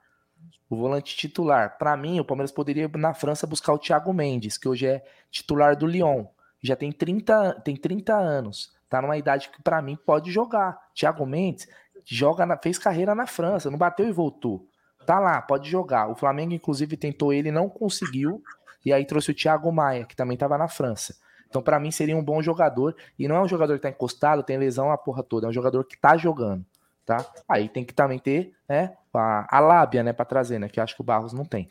O 0.71 0.77
volante 0.77 1.15
titular. 1.15 1.77
Para 1.77 1.95
mim, 1.99 2.19
o 2.19 2.25
Palmeiras 2.25 2.51
poderia 2.51 2.85
ir 2.85 2.97
na 2.97 3.13
França 3.13 3.47
buscar 3.47 3.75
o 3.75 3.79
Thiago 3.79 4.11
Mendes, 4.15 4.57
que 4.57 4.69
hoje 4.69 4.87
é 4.87 5.05
titular 5.31 5.77
do 5.77 5.87
Lyon. 5.87 6.25
Já 6.63 6.77
tem 6.77 6.91
30, 6.91 7.61
tem 7.61 7.77
30 7.77 8.15
anos. 8.15 8.73
Tá 8.89 9.03
numa 9.03 9.19
idade 9.19 9.51
que 9.51 9.63
para 9.63 9.83
mim 9.83 9.97
pode 10.07 10.31
jogar. 10.31 10.79
Thiago 10.95 11.27
Mendes 11.27 11.69
joga 12.07 12.47
na- 12.47 12.57
fez 12.57 12.79
carreira 12.79 13.15
na 13.15 13.27
França, 13.27 13.71
não 13.71 13.77
bateu 13.79 14.09
e 14.09 14.13
voltou. 14.13 14.67
Tá 15.09 15.19
lá, 15.19 15.41
pode 15.41 15.71
jogar. 15.71 16.11
O 16.11 16.15
Flamengo 16.15 16.53
inclusive 16.53 16.95
tentou 16.95 17.33
ele, 17.33 17.51
não 17.51 17.67
conseguiu. 17.67 18.43
E 18.85 18.93
aí 18.93 19.07
trouxe 19.07 19.31
o 19.31 19.35
Thiago 19.35 19.73
Maia, 19.73 20.05
que 20.05 20.15
também 20.15 20.35
estava 20.35 20.59
na 20.59 20.69
França. 20.69 21.17
Então, 21.49 21.63
para 21.63 21.81
mim, 21.81 21.91
seria 21.91 22.15
um 22.15 22.23
bom 22.23 22.43
jogador. 22.43 22.95
E 23.19 23.27
não 23.27 23.37
é 23.37 23.41
um 23.41 23.49
jogador 23.49 23.77
que 23.77 23.81
tá 23.81 23.89
encostado, 23.89 24.43
tem 24.43 24.59
lesão 24.59 24.93
a 24.93 24.99
porra 24.99 25.23
toda. 25.23 25.47
É 25.47 25.49
um 25.49 25.53
jogador 25.53 25.83
que 25.85 25.99
tá 25.99 26.15
jogando, 26.19 26.63
tá? 27.07 27.25
Aí 27.49 27.71
tem 27.71 27.87
que 27.87 27.95
também 27.95 28.19
ter, 28.19 28.53
né, 28.69 28.99
a, 29.15 29.57
a 29.57 29.61
lábia, 29.61 30.03
né, 30.03 30.13
para 30.13 30.27
trazer, 30.27 30.59
né? 30.59 30.69
Que 30.69 30.79
acho 30.79 30.95
que 30.95 31.01
o 31.01 31.05
Barros 31.05 31.33
não 31.33 31.47
tem. 31.47 31.71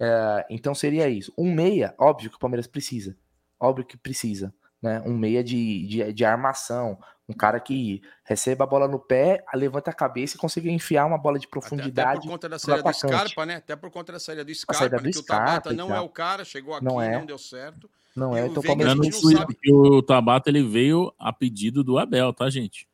É, 0.00 0.46
então, 0.48 0.74
seria 0.74 1.10
isso. 1.10 1.30
Um 1.36 1.52
meia, 1.52 1.94
óbvio 1.98 2.30
que 2.30 2.36
o 2.36 2.40
Palmeiras 2.40 2.66
precisa. 2.66 3.14
Óbvio 3.60 3.84
que 3.84 3.98
precisa. 3.98 4.50
Né? 4.80 5.02
Um 5.04 5.16
meia 5.16 5.42
de, 5.42 5.86
de, 5.86 6.12
de 6.12 6.24
armação. 6.24 6.98
Um 7.28 7.34
cara 7.34 7.60
que 7.60 8.00
receba 8.24 8.64
a 8.64 8.66
bola 8.66 8.88
no 8.88 8.98
pé, 8.98 9.44
levanta 9.54 9.90
a 9.90 9.94
cabeça 9.94 10.36
e 10.36 10.38
consiga 10.38 10.70
enfiar 10.70 11.04
uma 11.04 11.18
bola 11.18 11.38
de 11.38 11.44
Até 11.44 11.50
profundidade. 11.50 12.20
por 12.22 12.28
conta 12.28 12.48
da 12.48 12.58
saída 12.58 12.82
do. 12.82 12.94
Scarpa, 12.94 13.44
né? 13.44 13.56
Até 13.56 13.76
por 13.76 13.90
conta 13.90 14.12
da 14.12 14.18
saída 14.18 14.44
do 14.44 14.50
A 14.50 14.54
Scarpa, 14.54 14.78
saída 14.78 14.96
né? 14.96 15.02
do 15.02 15.10
que 15.10 15.18
o 15.18 15.22
Tabata 15.22 15.72
e 15.72 15.76
não 15.76 15.94
é 15.94 16.00
o 16.00 16.08
cara, 16.08 16.42
chegou 16.44 16.74
aqui, 16.74 16.84
Não 16.86 16.94
não, 16.94 17.02
é. 17.02 17.24
deu 17.26 17.36
certo. 17.36 17.90
Não 18.16 18.34
E 18.34 18.40
é, 18.40 18.46
então 18.46 18.62
o 18.62 18.66
Palmeiras 18.66 18.94
gente 18.94 19.22
não 19.22 19.30
não 19.30 19.38
sabe. 19.38 19.56
O 19.70 20.02
Tabata 20.02 20.48
ele 20.48 20.62
veio 20.62 21.12
a 21.18 21.32
pedido 21.32 21.84
do 21.84 21.98
Abel, 21.98 22.32
tá, 22.32 22.48
gente? 22.48 22.88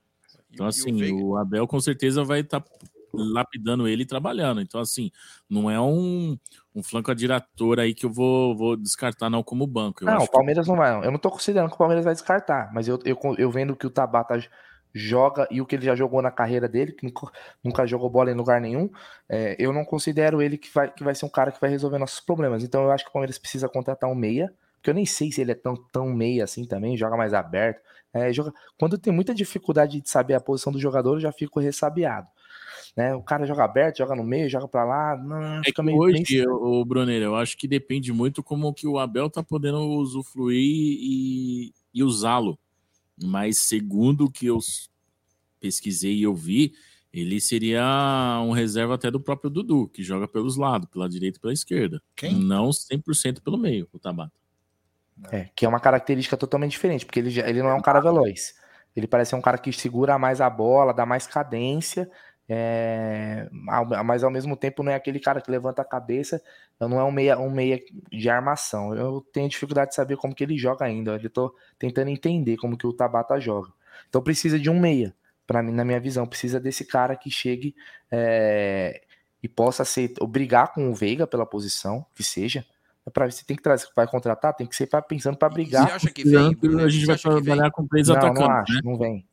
Então, 0.50 0.66
e 0.66 0.68
o 0.68 0.70
assim, 0.70 1.22
o 1.22 1.36
Abel 1.36 1.66
com 1.68 1.80
certeza 1.80 2.24
vai 2.24 2.40
estar 2.40 2.62
lapidando 3.12 3.86
ele 3.86 4.02
e 4.02 4.06
trabalhando. 4.06 4.60
Então, 4.60 4.80
assim, 4.80 5.10
não 5.48 5.70
é 5.70 5.80
um, 5.80 6.36
um 6.74 6.82
flanco 6.82 7.10
adirador 7.10 7.78
aí 7.78 7.94
que 7.94 8.04
eu 8.04 8.10
vou, 8.10 8.56
vou 8.56 8.76
descartar, 8.76 9.30
não, 9.30 9.42
como 9.42 9.66
banco. 9.66 10.02
Eu 10.02 10.06
Não, 10.06 10.16
acho 10.16 10.26
o 10.26 10.30
Palmeiras 10.30 10.66
não 10.66 10.76
vai. 10.76 10.92
não. 10.92 11.04
Eu 11.04 11.12
não 11.12 11.18
tô 11.18 11.30
considerando 11.30 11.68
que 11.68 11.76
o 11.76 11.78
Palmeiras 11.78 12.04
vai 12.04 12.14
descartar, 12.14 12.70
mas 12.74 12.88
eu, 12.88 12.98
eu, 13.04 13.16
eu 13.38 13.50
vendo 13.50 13.76
que 13.76 13.86
o 13.86 13.90
Tabata 13.90 14.42
joga 14.92 15.46
e 15.50 15.60
o 15.60 15.66
que 15.66 15.76
ele 15.76 15.84
já 15.84 15.94
jogou 15.94 16.22
na 16.22 16.30
carreira 16.30 16.68
dele, 16.68 16.92
que 16.92 17.04
nunca, 17.04 17.26
nunca 17.62 17.86
jogou 17.86 18.08
bola 18.08 18.30
em 18.30 18.34
lugar 18.34 18.60
nenhum, 18.60 18.88
é, 19.28 19.56
eu 19.58 19.72
não 19.72 19.84
considero 19.84 20.40
ele 20.40 20.56
que 20.56 20.72
vai, 20.72 20.90
que 20.90 21.02
vai 21.02 21.14
ser 21.14 21.26
um 21.26 21.30
cara 21.30 21.50
que 21.50 21.60
vai 21.60 21.70
resolver 21.70 21.98
nossos 21.98 22.20
problemas. 22.20 22.62
Então 22.62 22.82
eu 22.84 22.90
acho 22.90 23.04
que 23.04 23.10
o 23.10 23.12
Palmeiras 23.12 23.38
precisa 23.38 23.68
contratar 23.68 24.08
um 24.10 24.14
meia, 24.14 24.52
porque 24.76 24.90
eu 24.90 24.94
nem 24.94 25.06
sei 25.06 25.32
se 25.32 25.40
ele 25.40 25.52
é 25.52 25.54
tão, 25.56 25.74
tão 25.74 26.12
meia 26.12 26.44
assim 26.44 26.64
também, 26.64 26.96
joga 26.96 27.16
mais 27.16 27.34
aberto. 27.34 27.80
É, 28.12 28.32
joga... 28.32 28.52
Quando 28.78 28.96
tem 28.96 29.12
muita 29.12 29.34
dificuldade 29.34 30.00
de 30.00 30.08
saber 30.08 30.34
a 30.34 30.40
posição 30.40 30.72
do 30.72 30.78
jogador, 30.78 31.14
eu 31.16 31.20
já 31.20 31.32
fico 31.32 31.58
ressabiado. 31.58 32.28
Né? 32.96 33.14
O 33.14 33.22
cara 33.22 33.44
joga 33.44 33.64
aberto, 33.64 33.98
joga 33.98 34.14
no 34.14 34.22
meio, 34.22 34.48
joga 34.48 34.68
pra 34.68 34.84
lá. 34.84 35.16
Não, 35.16 35.60
É 35.66 35.72
que 35.72 35.82
meio, 35.82 35.98
hoje, 35.98 36.22
meio- 36.30 36.52
o 36.52 36.84
Bruneiro, 36.84 37.24
eu 37.24 37.36
acho 37.36 37.56
que 37.56 37.66
depende 37.66 38.12
muito 38.12 38.42
como 38.42 38.72
que 38.72 38.86
o 38.86 38.98
Abel 38.98 39.28
tá 39.28 39.42
podendo 39.42 39.80
usufruir 39.80 40.56
e, 41.00 41.72
e 41.92 42.02
usá-lo. 42.04 42.58
Mas 43.20 43.58
segundo 43.58 44.26
o 44.26 44.30
que 44.30 44.46
eu 44.46 44.58
pesquisei 45.60 46.18
e 46.18 46.26
ouvi, 46.26 46.72
ele 47.12 47.40
seria 47.40 48.40
um 48.44 48.50
reserva 48.52 48.94
até 48.94 49.10
do 49.10 49.20
próprio 49.20 49.50
Dudu, 49.50 49.88
que 49.88 50.02
joga 50.02 50.26
pelos 50.28 50.56
lados, 50.56 50.88
pela 50.88 51.08
direita 51.08 51.38
e 51.38 51.40
pela 51.40 51.52
esquerda. 51.52 52.02
Quem? 52.14 52.34
Não 52.34 52.70
100% 52.72 53.40
pelo 53.42 53.56
meio, 53.56 53.88
o 53.92 53.98
Tabata. 53.98 54.32
É, 55.30 55.48
que 55.54 55.64
é 55.64 55.68
uma 55.68 55.78
característica 55.78 56.36
totalmente 56.36 56.72
diferente, 56.72 57.06
porque 57.06 57.20
ele, 57.20 57.40
ele 57.40 57.62
não 57.62 57.70
é 57.70 57.74
um 57.74 57.80
cara 57.82 58.00
veloz. 58.00 58.54
Ele 58.96 59.06
parece 59.06 59.30
ser 59.30 59.36
um 59.36 59.40
cara 59.40 59.58
que 59.58 59.72
segura 59.72 60.18
mais 60.18 60.40
a 60.40 60.50
bola, 60.50 60.92
dá 60.92 61.06
mais 61.06 61.26
cadência, 61.26 62.10
é, 62.48 63.48
mas 64.04 64.22
ao 64.22 64.30
mesmo 64.30 64.56
tempo 64.56 64.82
não 64.82 64.92
é 64.92 64.94
aquele 64.94 65.18
cara 65.18 65.40
que 65.40 65.50
levanta 65.50 65.80
a 65.82 65.84
cabeça, 65.84 66.42
não 66.78 67.00
é 67.00 67.04
um 67.04 67.10
meia, 67.10 67.38
um 67.38 67.50
meia 67.50 67.80
de 68.10 68.28
armação. 68.28 68.94
Eu 68.94 69.26
tenho 69.32 69.48
dificuldade 69.48 69.90
de 69.90 69.96
saber 69.96 70.16
como 70.16 70.34
que 70.34 70.44
ele 70.44 70.58
joga 70.58 70.84
ainda. 70.84 71.18
Eu 71.22 71.30
tô 71.30 71.54
tentando 71.78 72.10
entender 72.10 72.56
como 72.56 72.76
que 72.76 72.86
o 72.86 72.92
Tabata 72.92 73.40
joga. 73.40 73.70
Então 74.08 74.22
precisa 74.22 74.58
de 74.58 74.68
um 74.68 74.78
meia. 74.78 75.14
Para 75.46 75.62
mim, 75.62 75.72
na 75.72 75.84
minha 75.84 76.00
visão, 76.00 76.26
precisa 76.26 76.58
desse 76.58 76.84
cara 76.86 77.16
que 77.16 77.30
chegue 77.30 77.74
é, 78.10 79.02
e 79.42 79.48
possa 79.48 79.84
ser, 79.84 80.12
brigar 80.28 80.72
com 80.72 80.90
o 80.90 80.94
Veiga 80.94 81.26
pela 81.26 81.44
posição, 81.44 82.04
que 82.14 82.22
seja. 82.22 82.64
Para 83.12 83.30
você 83.30 83.44
tem 83.44 83.54
que 83.54 83.62
trazer, 83.62 83.86
vai 83.94 84.06
contratar, 84.06 84.54
tem 84.54 84.66
que 84.66 84.74
ser 84.74 84.86
pra, 84.86 85.02
pensando 85.02 85.36
para 85.36 85.50
brigar. 85.50 85.86
Você 85.86 85.92
acha 85.92 86.10
que 86.10 86.24
vem, 86.24 86.54
Bruno? 86.54 86.82
a 86.82 86.88
gente 86.88 87.02
Você 87.02 87.06
vai 87.06 87.14
acha 87.14 87.28
que 87.28 87.34
vem? 87.34 87.44
trabalhar 87.44 87.70
com 87.70 87.86
três 87.86 88.08
não, 88.08 88.16
atacantes, 88.16 88.40
não 88.40 88.50
acho, 88.50 88.72
né? 88.72 88.80
não 88.82 88.96
vem. 88.96 89.26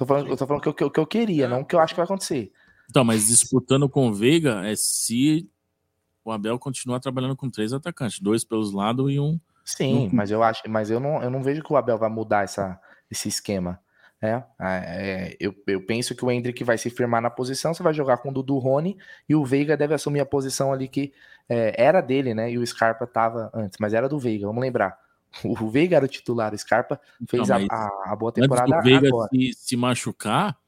Tô 0.00 0.06
falando, 0.06 0.30
eu 0.30 0.36
tô 0.38 0.46
falando 0.46 0.62
que, 0.62 0.68
eu- 0.70 0.72
que, 0.74 0.82
eu- 0.84 0.90
que 0.90 0.98
eu 0.98 1.06
queria, 1.06 1.46
não 1.46 1.62
que 1.62 1.74
eu 1.74 1.78
acho 1.78 1.92
que 1.92 1.98
vai 1.98 2.04
acontecer. 2.06 2.50
Então, 2.88 3.04
mas 3.04 3.26
disputando 3.26 3.86
com 3.86 4.08
o 4.08 4.14
Veiga 4.14 4.66
é 4.66 4.74
se 4.74 5.46
o 6.24 6.32
Abel 6.32 6.58
continuar 6.58 7.00
trabalhando 7.00 7.36
com 7.36 7.50
três 7.50 7.74
atacantes, 7.74 8.18
dois 8.18 8.42
pelos 8.42 8.72
lados 8.72 9.12
e 9.12 9.20
um. 9.20 9.38
Sim, 9.62 10.08
mas 10.10 10.30
eu 10.30 10.42
acho, 10.42 10.62
mas 10.70 10.90
eu 10.90 10.98
não, 11.00 11.22
eu 11.22 11.28
não 11.28 11.42
vejo 11.42 11.62
que 11.62 11.70
o 11.70 11.76
Abel 11.76 11.98
vai 11.98 12.08
mudar 12.08 12.44
essa, 12.44 12.80
esse 13.10 13.28
esquema. 13.28 13.78
É, 14.22 14.42
é, 14.58 15.36
eu, 15.38 15.54
eu 15.66 15.84
penso 15.84 16.14
que 16.14 16.24
o 16.24 16.30
Hendrick 16.30 16.64
vai 16.64 16.78
se 16.78 16.88
firmar 16.88 17.20
na 17.20 17.28
posição, 17.28 17.74
você 17.74 17.82
vai 17.82 17.92
jogar 17.92 18.16
com 18.18 18.30
o 18.30 18.32
Dudu 18.32 18.56
Rony 18.56 18.96
e 19.28 19.34
o 19.34 19.44
Veiga 19.44 19.76
deve 19.76 19.92
assumir 19.92 20.20
a 20.20 20.26
posição 20.26 20.72
ali 20.72 20.88
que 20.88 21.12
é, 21.46 21.74
era 21.76 22.00
dele, 22.00 22.32
né? 22.32 22.50
E 22.50 22.56
o 22.56 22.66
Scarpa 22.66 23.06
tava 23.06 23.50
antes, 23.52 23.76
mas 23.78 23.92
era 23.92 24.08
do 24.08 24.18
Veiga, 24.18 24.46
vamos 24.46 24.62
lembrar. 24.62 24.98
O 25.44 25.70
Veiga 25.70 25.96
era 25.96 26.04
o 26.04 26.08
titular, 26.08 26.52
o 26.52 26.58
Scarpa 26.58 27.00
fez 27.28 27.48
Então, 27.48 27.66
a, 27.70 28.12
a- 28.12 28.16
boa 28.16 28.30
Antes 28.30 28.42
temporada 28.42 28.76
do 28.76 28.82
Veiga 28.82 29.08
agora. 29.08 29.28
se, 29.32 29.52
se 29.54 29.76
machucar, 29.76 30.58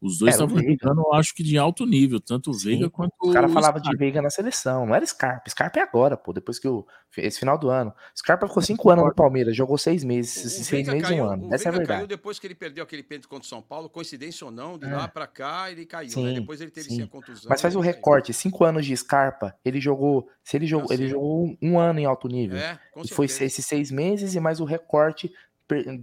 os 0.00 0.18
dois 0.18 0.34
o 0.34 0.44
estavam 0.44 0.56
Veiga. 0.56 0.76
jogando, 0.82 1.00
eu 1.06 1.12
acho 1.14 1.34
que 1.34 1.42
de 1.42 1.58
alto 1.58 1.84
nível, 1.84 2.20
tanto 2.20 2.50
o 2.50 2.54
Veiga 2.54 2.84
Sim, 2.84 2.90
quanto 2.90 3.12
Os 3.22 3.32
caras 3.34 3.50
o 3.50 3.54
falavam 3.54 3.80
de 3.80 3.86
Scarpa. 3.86 3.98
Veiga 3.98 4.22
na 4.22 4.30
seleção, 4.30 4.86
não 4.86 4.94
era 4.94 5.04
Scarpa. 5.06 5.50
Scarpa 5.50 5.78
é 5.78 5.82
agora, 5.82 6.16
pô, 6.16 6.32
depois 6.32 6.58
que 6.58 6.66
o. 6.68 6.86
Esse 7.16 7.40
final 7.40 7.58
do 7.58 7.68
ano. 7.68 7.92
Scarpa 8.16 8.46
ficou 8.46 8.62
cinco 8.62 8.88
anos 8.88 9.04
no 9.04 9.12
Palmeiras, 9.14 9.56
jogou 9.56 9.76
seis 9.76 10.04
meses, 10.04 10.44
O 10.44 10.48
seis 10.48 10.68
Veiga 10.70 10.92
meses 10.92 11.08
e 11.08 11.10
caiu, 11.10 11.24
um 11.24 11.28
ano. 11.30 11.48
o 11.48 11.54
Essa 11.54 11.64
é 11.64 11.68
a 11.68 11.70
Veiga 11.72 11.78
verdade. 11.78 11.98
caiu 12.00 12.06
depois 12.06 12.38
que 12.38 12.46
ele 12.46 12.54
perdeu 12.54 12.84
aquele 12.84 13.02
pênalti 13.02 13.26
contra 13.26 13.44
o 13.44 13.48
São 13.48 13.60
Paulo, 13.60 13.88
coincidência 13.90 14.44
ou 14.44 14.50
não, 14.52 14.78
de 14.78 14.86
É. 14.86 14.94
lá 14.96 15.08
pra 15.08 15.26
cá 15.26 15.70
ele 15.72 15.84
caiu, 15.84 16.06
né? 16.08 16.12
Sim, 16.14 16.34
Depois 16.34 16.60
ele 16.60 16.70
teve 16.70 16.88
sim, 16.88 17.06
contusão. 17.06 17.48
Mas 17.50 17.60
faz 17.60 17.74
o 17.74 17.80
recorte, 17.80 18.32
cinco 18.32 18.64
anos 18.64 18.86
de 18.86 18.96
Scarpa, 18.96 19.56
ele 19.64 19.80
jogou, 19.80 20.28
se 20.44 20.56
ele 20.56 20.66
jogou, 20.68 20.92
ele 20.92 21.08
jogou 21.08 21.56
um, 21.60 21.78
ano 21.80 21.98
em 21.98 22.04
alto 22.06 22.28
nível. 22.28 22.56
É, 22.56 22.78
com 22.94 23.02
e 23.02 23.08
foi 23.08 23.26
esses 23.26 23.66
seis 23.66 23.90
meses 23.90 24.36
e 24.36 24.40
mais 24.40 24.60
o 24.60 24.64
recorte 24.64 25.32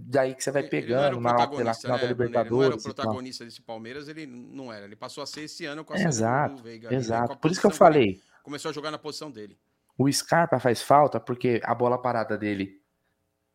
daí 0.06 0.34
que 0.34 0.42
você 0.42 0.50
vai 0.50 0.62
pegando 0.62 1.20
na, 1.20 1.46
pela 1.46 1.74
final 1.74 1.98
da 1.98 2.06
né, 2.06 2.14
Bruno? 2.14 2.24
Ele 2.24 2.32
não 2.32 2.62
era 2.62 2.74
o 2.74 2.76
Libertadores. 2.76 2.82
protagonista 2.82 3.44
desse 3.44 3.62
Palmeiras, 3.62 4.08
ele 4.08 4.26
não 4.26 4.72
era. 4.72 4.84
Ele 4.84 4.96
passou 4.96 5.22
a 5.22 5.26
ser 5.26 5.42
esse 5.42 5.64
ano 5.64 5.84
com 5.84 5.92
a 5.92 6.00
Exato, 6.00 6.56
do 6.56 6.62
Veiga. 6.62 6.94
exato. 6.94 7.36
Por 7.38 7.50
isso 7.50 7.60
que 7.60 7.66
eu 7.66 7.70
falei, 7.70 8.20
Começou 8.48 8.70
a 8.70 8.72
jogar 8.72 8.90
na 8.90 8.96
posição 8.96 9.30
dele. 9.30 9.58
O 9.98 10.10
Scarpa 10.10 10.58
faz 10.58 10.80
falta 10.80 11.20
porque 11.20 11.60
a 11.62 11.74
bola 11.74 12.00
parada 12.00 12.38
dele 12.38 12.80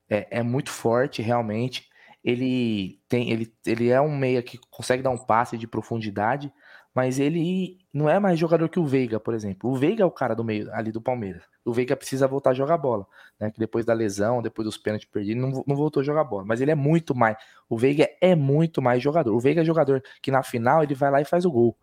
é, 0.07 0.39
é 0.39 0.43
muito 0.43 0.69
forte, 0.69 1.19
realmente. 1.19 1.89
Ele 2.23 3.01
tem, 3.09 3.31
ele, 3.31 3.51
ele 3.65 3.89
é 3.89 3.99
um 3.99 4.15
meia 4.15 4.43
que 4.43 4.59
consegue 4.69 5.01
dar 5.01 5.09
um 5.09 5.17
passe 5.17 5.57
de 5.57 5.65
profundidade, 5.65 6.53
mas 6.93 7.19
ele 7.19 7.79
não 7.91 8.07
é 8.07 8.19
mais 8.19 8.37
jogador 8.37 8.69
que 8.69 8.79
o 8.79 8.85
Veiga, 8.85 9.19
por 9.19 9.33
exemplo. 9.33 9.69
O 9.69 9.75
Veiga 9.75 10.03
é 10.03 10.05
o 10.05 10.11
cara 10.11 10.35
do 10.35 10.43
meio 10.43 10.71
ali 10.73 10.91
do 10.91 11.01
Palmeiras. 11.01 11.43
O 11.65 11.73
Veiga 11.73 11.95
precisa 11.95 12.27
voltar 12.27 12.51
a 12.51 12.53
jogar 12.53 12.77
bola, 12.77 13.07
né? 13.39 13.49
Que 13.49 13.59
depois 13.59 13.83
da 13.83 13.93
lesão, 13.93 14.41
depois 14.41 14.65
dos 14.65 14.77
pênaltis 14.77 15.09
perdidos, 15.09 15.41
não, 15.41 15.63
não 15.65 15.75
voltou 15.75 16.01
a 16.01 16.03
jogar 16.03 16.23
bola. 16.23 16.45
Mas 16.45 16.61
ele 16.61 16.69
é 16.69 16.75
muito 16.75 17.15
mais. 17.15 17.35
O 17.67 17.77
Veiga 17.77 18.07
é 18.21 18.35
muito 18.35 18.81
mais 18.81 19.01
jogador. 19.01 19.33
O 19.33 19.39
Veiga 19.39 19.61
é 19.61 19.65
jogador 19.65 20.03
que 20.21 20.29
na 20.29 20.43
final 20.43 20.83
ele 20.83 20.93
vai 20.93 21.09
lá 21.09 21.19
e 21.19 21.25
faz 21.25 21.45
o 21.45 21.51
gol. 21.51 21.75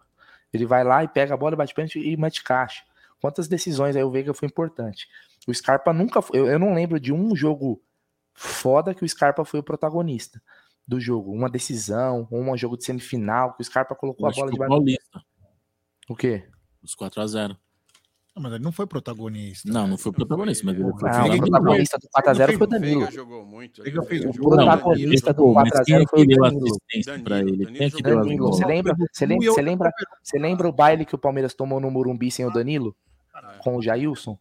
Ele 0.52 0.64
vai 0.64 0.84
lá 0.84 1.02
e 1.02 1.08
pega 1.08 1.34
a 1.34 1.36
bola, 1.36 1.56
bate 1.56 1.74
pênalti 1.74 1.98
e 1.98 2.16
mete 2.16 2.44
caixa. 2.44 2.84
Quantas 3.20 3.48
decisões 3.48 3.96
aí 3.96 4.04
o 4.04 4.10
Veiga 4.10 4.32
foi 4.32 4.46
importante. 4.46 5.08
O 5.46 5.52
Scarpa 5.52 5.92
nunca 5.92 6.22
foi. 6.22 6.38
Eu, 6.38 6.46
eu 6.46 6.58
não 6.58 6.72
lembro 6.72 7.00
de 7.00 7.12
um 7.12 7.34
jogo 7.34 7.82
foda 8.32 8.94
que 8.94 9.04
o 9.04 9.08
Scarpa 9.08 9.44
foi 9.44 9.58
o 9.58 9.62
protagonista 9.62 10.40
do 10.90 11.00
jogo. 11.00 11.32
Uma 11.32 11.48
decisão, 11.48 12.26
ou 12.30 12.40
um 12.42 12.56
jogo 12.56 12.76
de 12.76 12.84
semifinal, 12.84 13.54
que 13.54 13.62
o 13.62 13.64
Scarpa 13.64 13.94
colocou 13.94 14.26
a 14.28 14.32
bola 14.32 14.50
debaixo. 14.50 14.68
Paulista, 14.70 15.22
O 16.08 16.16
quê? 16.16 16.44
os 16.82 16.96
4x0. 16.96 17.56
Não, 18.34 18.42
mas 18.44 18.52
ele 18.54 18.64
não 18.64 18.72
foi 18.72 18.86
protagonista. 18.86 19.70
Não, 19.70 19.86
não 19.86 19.98
foi 19.98 20.12
protagonista, 20.12 20.64
mas 20.64 20.74
ele 20.74 20.90
foi. 20.98 21.10
Não, 21.10 21.34
o 21.36 21.38
protagonista 21.38 21.98
do 21.98 22.08
4x0 22.08 22.46
foi 22.56 22.66
o 22.66 22.66
Danilo. 22.66 23.00
Veiga 23.00 23.12
jogou 23.12 23.44
muito. 23.46 23.82
Veiga 23.82 24.02
fez 24.02 24.24
O 24.24 24.28
o 24.30 24.32
protagonista 24.32 25.32
do 25.32 25.42
Pô, 25.42 25.52
mas 25.52 25.80
quem 25.84 25.96
é 25.96 25.98
4x0 26.00 26.04
que 26.04 26.10
foi 26.10 26.22
o 26.22 26.40
Danilo. 26.40 27.24
pra 27.24 27.38
ele? 27.40 27.66
Quem 27.66 27.86
é 27.86 27.90
que 27.90 28.02
deu 28.02 28.16
Danilo, 28.16 28.46
você 28.48 28.64
lembra, 28.64 28.96
você 29.12 29.26
lembra, 29.26 29.52
você 29.52 29.62
lembra, 29.62 29.90
você 30.22 30.38
lembra 30.38 30.68
o 30.68 30.72
baile 30.72 31.04
que 31.04 31.14
o 31.14 31.18
Palmeiras 31.18 31.54
tomou 31.54 31.80
no 31.80 31.90
Morumbi 31.90 32.30
sem 32.30 32.44
o 32.46 32.50
Danilo? 32.52 32.96
Com 33.62 33.76
o 33.76 33.82
Jailson? 33.82 34.38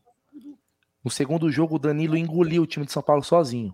No 1.03 1.11
segundo 1.11 1.51
jogo, 1.51 1.75
o 1.75 1.79
Danilo 1.79 2.17
engoliu 2.17 2.63
o 2.63 2.67
time 2.67 2.85
de 2.85 2.91
São 2.91 3.03
Paulo 3.03 3.23
sozinho. 3.23 3.73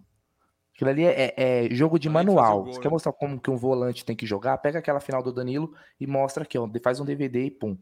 Aquilo 0.75 0.89
ali 0.89 1.05
é, 1.05 1.33
é- 1.37 1.69
jogo 1.73 1.97
de 1.97 2.09
manual. 2.09 2.65
Você 2.65 2.81
quer 2.81 2.91
mostrar 2.91 3.13
como 3.13 3.39
que 3.39 3.49
um 3.49 3.55
volante 3.55 4.03
tem 4.03 4.15
que 4.15 4.25
jogar? 4.25 4.57
Pega 4.57 4.79
aquela 4.79 4.99
final 4.99 5.23
do 5.23 5.31
Danilo 5.31 5.73
e 5.99 6.05
mostra 6.05 6.43
aqui, 6.43 6.57
ó. 6.57 6.69
Faz 6.83 6.99
um 6.99 7.05
DVD 7.05 7.45
e 7.45 7.51
pum. 7.51 7.77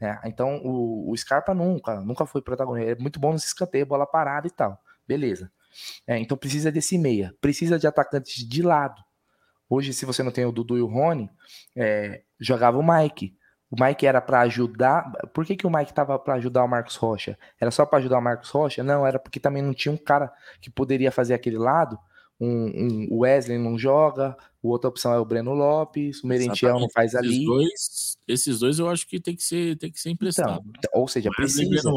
É, 0.00 0.20
então, 0.26 0.60
o, 0.62 1.10
o 1.10 1.16
Scarpa 1.16 1.54
nunca, 1.54 2.00
nunca 2.00 2.26
foi 2.26 2.42
protagonista. 2.42 2.92
É 2.92 2.94
muito 2.94 3.18
bom 3.18 3.32
nesse 3.32 3.46
escanteio, 3.46 3.86
bola 3.86 4.06
parada 4.06 4.46
e 4.46 4.50
tal. 4.50 4.78
Beleza. 5.08 5.50
É, 6.06 6.18
então 6.18 6.36
precisa 6.36 6.70
desse 6.70 6.98
meia. 6.98 7.34
Precisa 7.40 7.78
de 7.78 7.86
atacantes 7.86 8.46
de 8.46 8.62
lado. 8.62 9.02
Hoje, 9.68 9.92
se 9.92 10.04
você 10.04 10.22
não 10.22 10.30
tem 10.30 10.44
o 10.44 10.52
Dudu 10.52 10.76
e 10.76 10.82
o 10.82 10.86
Rony, 10.86 11.28
é, 11.74 12.22
jogava 12.38 12.78
o 12.78 12.86
Mike. 12.86 13.34
O 13.70 13.82
Mike 13.82 14.06
era 14.06 14.20
para 14.20 14.40
ajudar. 14.40 15.10
Por 15.34 15.44
que, 15.44 15.56
que 15.56 15.66
o 15.66 15.70
Mike 15.70 15.92
tava 15.92 16.18
para 16.18 16.34
ajudar 16.34 16.62
o 16.62 16.68
Marcos 16.68 16.96
Rocha? 16.96 17.36
Era 17.60 17.70
só 17.70 17.84
para 17.84 17.98
ajudar 17.98 18.18
o 18.18 18.22
Marcos 18.22 18.50
Rocha? 18.50 18.82
Não, 18.84 19.06
era 19.06 19.18
porque 19.18 19.40
também 19.40 19.62
não 19.62 19.74
tinha 19.74 19.92
um 19.92 19.96
cara 19.96 20.32
que 20.60 20.70
poderia 20.70 21.10
fazer 21.10 21.34
aquele 21.34 21.58
lado. 21.58 21.98
Um, 22.38 22.48
um- 22.66 23.08
o 23.10 23.18
Wesley 23.20 23.58
não 23.58 23.78
joga, 23.78 24.36
a 24.38 24.38
outra 24.62 24.88
opção 24.88 25.12
é 25.12 25.18
o 25.18 25.24
Breno 25.24 25.54
Lopes, 25.54 26.22
o 26.22 26.26
Merentiel 26.26 26.78
não 26.78 26.90
faz 26.90 27.14
Esses 27.14 27.26
ali. 27.26 27.44
Dois, 27.46 28.18
esses 28.28 28.58
dois 28.58 28.78
eu 28.78 28.88
acho 28.90 29.06
que 29.06 29.18
tem 29.18 29.34
que 29.34 29.42
ser, 29.42 29.76
tem 29.78 29.90
que 29.90 29.98
ser 30.00 30.10
emprestado. 30.10 30.62
Então, 30.78 30.90
ou 31.00 31.08
seja, 31.08 31.30
Wesley 31.38 31.66
e 31.66 31.68
precisa. 31.70 31.90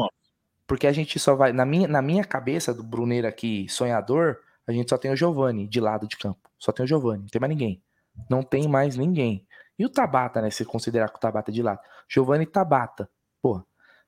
Porque 0.66 0.86
a 0.86 0.92
gente 0.92 1.18
só 1.18 1.34
vai. 1.34 1.52
Na 1.52 1.66
minha, 1.66 1.88
na 1.88 2.00
minha 2.00 2.24
cabeça 2.24 2.72
do 2.72 2.82
Bruneiro 2.82 3.26
aqui, 3.26 3.66
sonhador, 3.68 4.38
a 4.66 4.72
gente 4.72 4.88
só 4.88 4.96
tem 4.96 5.10
o 5.10 5.16
Giovani 5.16 5.66
de 5.66 5.80
lado 5.80 6.06
de 6.06 6.16
campo. 6.16 6.48
Só 6.58 6.70
tem 6.72 6.84
o 6.84 6.86
Giovani, 6.86 7.22
não 7.22 7.28
tem 7.28 7.40
mais 7.40 7.50
ninguém. 7.50 7.82
Não 8.30 8.42
tem 8.42 8.68
mais 8.68 8.96
ninguém. 8.96 9.44
E 9.78 9.84
o 9.84 9.88
Tabata, 9.90 10.40
né? 10.40 10.50
Se 10.50 10.64
considerar 10.64 11.08
que 11.08 11.16
o 11.16 11.20
Tabata 11.20 11.50
é 11.50 11.54
de 11.54 11.62
lado. 11.62 11.80
Giovani 12.08 12.46
Tabata. 12.46 13.10
Pô, 13.42 13.62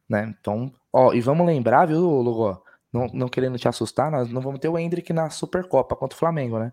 né? 0.09 0.35
Então, 0.39 0.73
ó, 0.93 1.13
e 1.13 1.21
vamos 1.21 1.47
lembrar, 1.47 1.87
viu, 1.87 2.01
Lugó? 2.01 2.63
Não, 2.93 3.07
não 3.13 3.29
querendo 3.29 3.59
te 3.59 3.67
assustar, 3.67 4.11
nós 4.11 4.29
não 4.29 4.43
vamos 4.43 4.61
ter 4.61 4.69
o 4.69 4.79
Hendrick 4.79 5.13
na 5.13 5.31
Supercopa 5.31 5.97
contra 5.97 6.15
o 6.15 6.19
Flamengo, 6.19 6.59
né? 6.59 6.73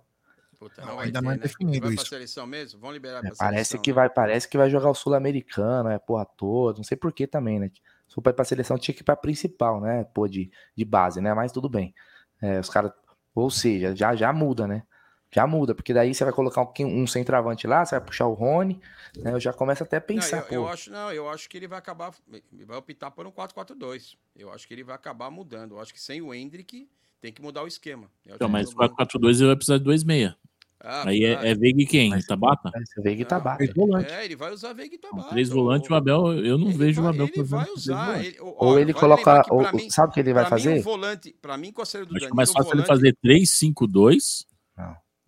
Puta, 0.60 0.82
Não, 0.86 0.98
vai 0.98 1.06
ainda 1.06 1.20
ter, 1.20 1.24
não 1.24 1.32
é 1.32 1.36
né? 1.36 1.42
definido 1.44 1.86
vai 1.86 1.96
pra 1.96 2.02
isso. 2.02 2.10
seleção 2.10 2.46
mesmo? 2.46 2.80
Vão 2.82 2.92
liberar 2.92 3.22
pra 3.22 3.34
Parece 3.38 3.70
seleção. 3.70 3.82
que 3.82 3.94
vai, 3.94 4.10
parece 4.10 4.48
que 4.50 4.58
vai 4.58 4.70
jogar 4.70 4.90
o 4.90 4.94
Sul-Americano, 4.96 5.90
é 5.90 5.98
porra 5.98 6.26
toda, 6.26 6.78
não 6.78 6.84
sei 6.84 6.98
por 6.98 7.14
que 7.14 7.26
também, 7.26 7.60
né? 7.60 7.72
Se 8.08 8.16
for 8.16 8.22
pra 8.22 8.32
ir 8.32 8.36
pra 8.36 8.44
seleção, 8.44 8.78
tinha 8.78 8.94
que 8.94 9.02
ir 9.02 9.06
pra 9.06 9.16
principal, 9.16 9.80
né? 9.80 10.04
Pô, 10.14 10.28
de, 10.28 10.52
de 10.76 10.84
base, 10.84 11.22
né? 11.22 11.34
Mas 11.34 11.52
tudo 11.54 11.70
bem. 11.70 11.94
É, 12.42 12.60
os 12.60 12.70
caras, 12.70 12.92
ou 13.34 13.50
seja, 13.50 13.96
já, 13.96 14.14
já 14.16 14.34
muda, 14.34 14.68
né? 14.68 14.84
Já 15.32 15.46
muda, 15.46 15.76
porque 15.76 15.94
daí 15.94 16.14
você 16.14 16.24
vai 16.24 16.34
colocar 16.34 16.62
um, 16.64 17.02
um 17.02 17.06
centroavante 17.06 17.68
lá, 17.68 17.86
você 17.86 17.96
vai 17.98 18.06
puxar 18.06 18.26
o 18.26 18.34
Rony, 18.34 18.80
né? 19.18 19.32
Eu 19.32 19.40
já 19.40 19.54
começo 19.54 19.84
até 19.84 19.98
a 19.98 20.00
Não, 20.00 20.08
pensar, 20.08 20.38
eu, 20.50 20.54
eu 20.54 20.62
pô. 20.64 20.68
acho, 20.70 20.90
não, 20.92 21.12
eu 21.12 21.30
acho 21.30 21.48
que 21.48 21.56
ele 21.56 21.68
vai 21.68 21.78
acabar. 21.78 22.12
Ele 22.52 22.66
vai 22.66 22.78
optar 22.78 23.12
por 23.12 23.28
um 23.28 23.32
4-4-2. 23.32 24.16
Eu 24.36 24.52
acho 24.52 24.68
que 24.68 24.74
ele 24.74 24.84
vai 24.84 24.96
acabar 24.96 25.30
mudando. 25.30 25.76
Eu 25.76 25.80
acho 25.82 25.94
que 25.94 26.02
sem 26.02 26.20
o 26.22 26.34
Hendrick 26.34 26.90
tem 27.22 27.32
que 27.32 27.42
mudar 27.44 27.64
o 27.64 27.68
esquema. 27.68 28.10
Eu 28.26 28.36
Então, 28.36 28.48
que 28.48 28.52
mas 28.52 28.72
jogando- 28.72 28.96
4-4-2 28.96 29.38
ele 29.38 29.48
vai 29.48 29.56
precisar 29.56 29.78
de 29.78 29.84
dois 29.84 30.04
meia. 30.04 30.36
Ah, 30.82 31.10
Aí 31.10 31.26
é, 31.26 31.28
verdade. 31.28 31.48
é 31.50 31.56
Veiga 31.56 31.82
e 31.82 31.86
quem? 31.86 32.20
Tabata? 32.22 32.72
Esse 32.82 33.02
Veiga 33.02 33.22
e 33.22 33.26
Tabata. 33.26 33.64
É, 34.10 34.24
ele 34.24 34.36
vai 34.38 34.52
usar 34.54 34.72
Veiga 34.72 34.96
e 34.96 34.98
Tabata. 34.98 35.28
Três 35.30 35.50
volantes, 35.50 35.90
o 35.90 35.94
Abel, 35.94 36.34
eu 36.44 36.58
não 36.58 36.72
vejo 36.72 37.04
o 37.04 37.08
Abel 37.08 37.28
Ele 37.36 37.44
vai 37.44 37.70
usar. 37.70 38.24
Ele, 38.24 38.38
ó, 38.40 38.66
Ou 38.68 38.80
ele 38.80 38.94
coloca. 38.94 39.44
ou- 39.52 39.74
mim- 39.74 39.90
sabe 39.90 40.10
o 40.10 40.14
que 40.14 40.22
ele 40.22 40.34
vai 40.34 40.46
pra 40.48 40.56
mim, 40.56 40.64
fazer? 40.64 40.80
o 40.80 40.82
volante, 40.82 41.36
pra 41.42 41.58
mim, 41.58 41.74
com 41.74 41.82
a 41.82 41.86
saída 41.86 42.06
do 42.06 42.12
Acho 42.16 42.20
Danilo, 42.22 42.30
que 42.32 42.34
é 42.34 42.38
mais 42.38 42.50
o 42.50 42.54
fácil 42.54 42.70
ele 42.72 42.82
volante- 42.84 42.88
fazer 42.88 43.18
3-5-2 43.22 44.48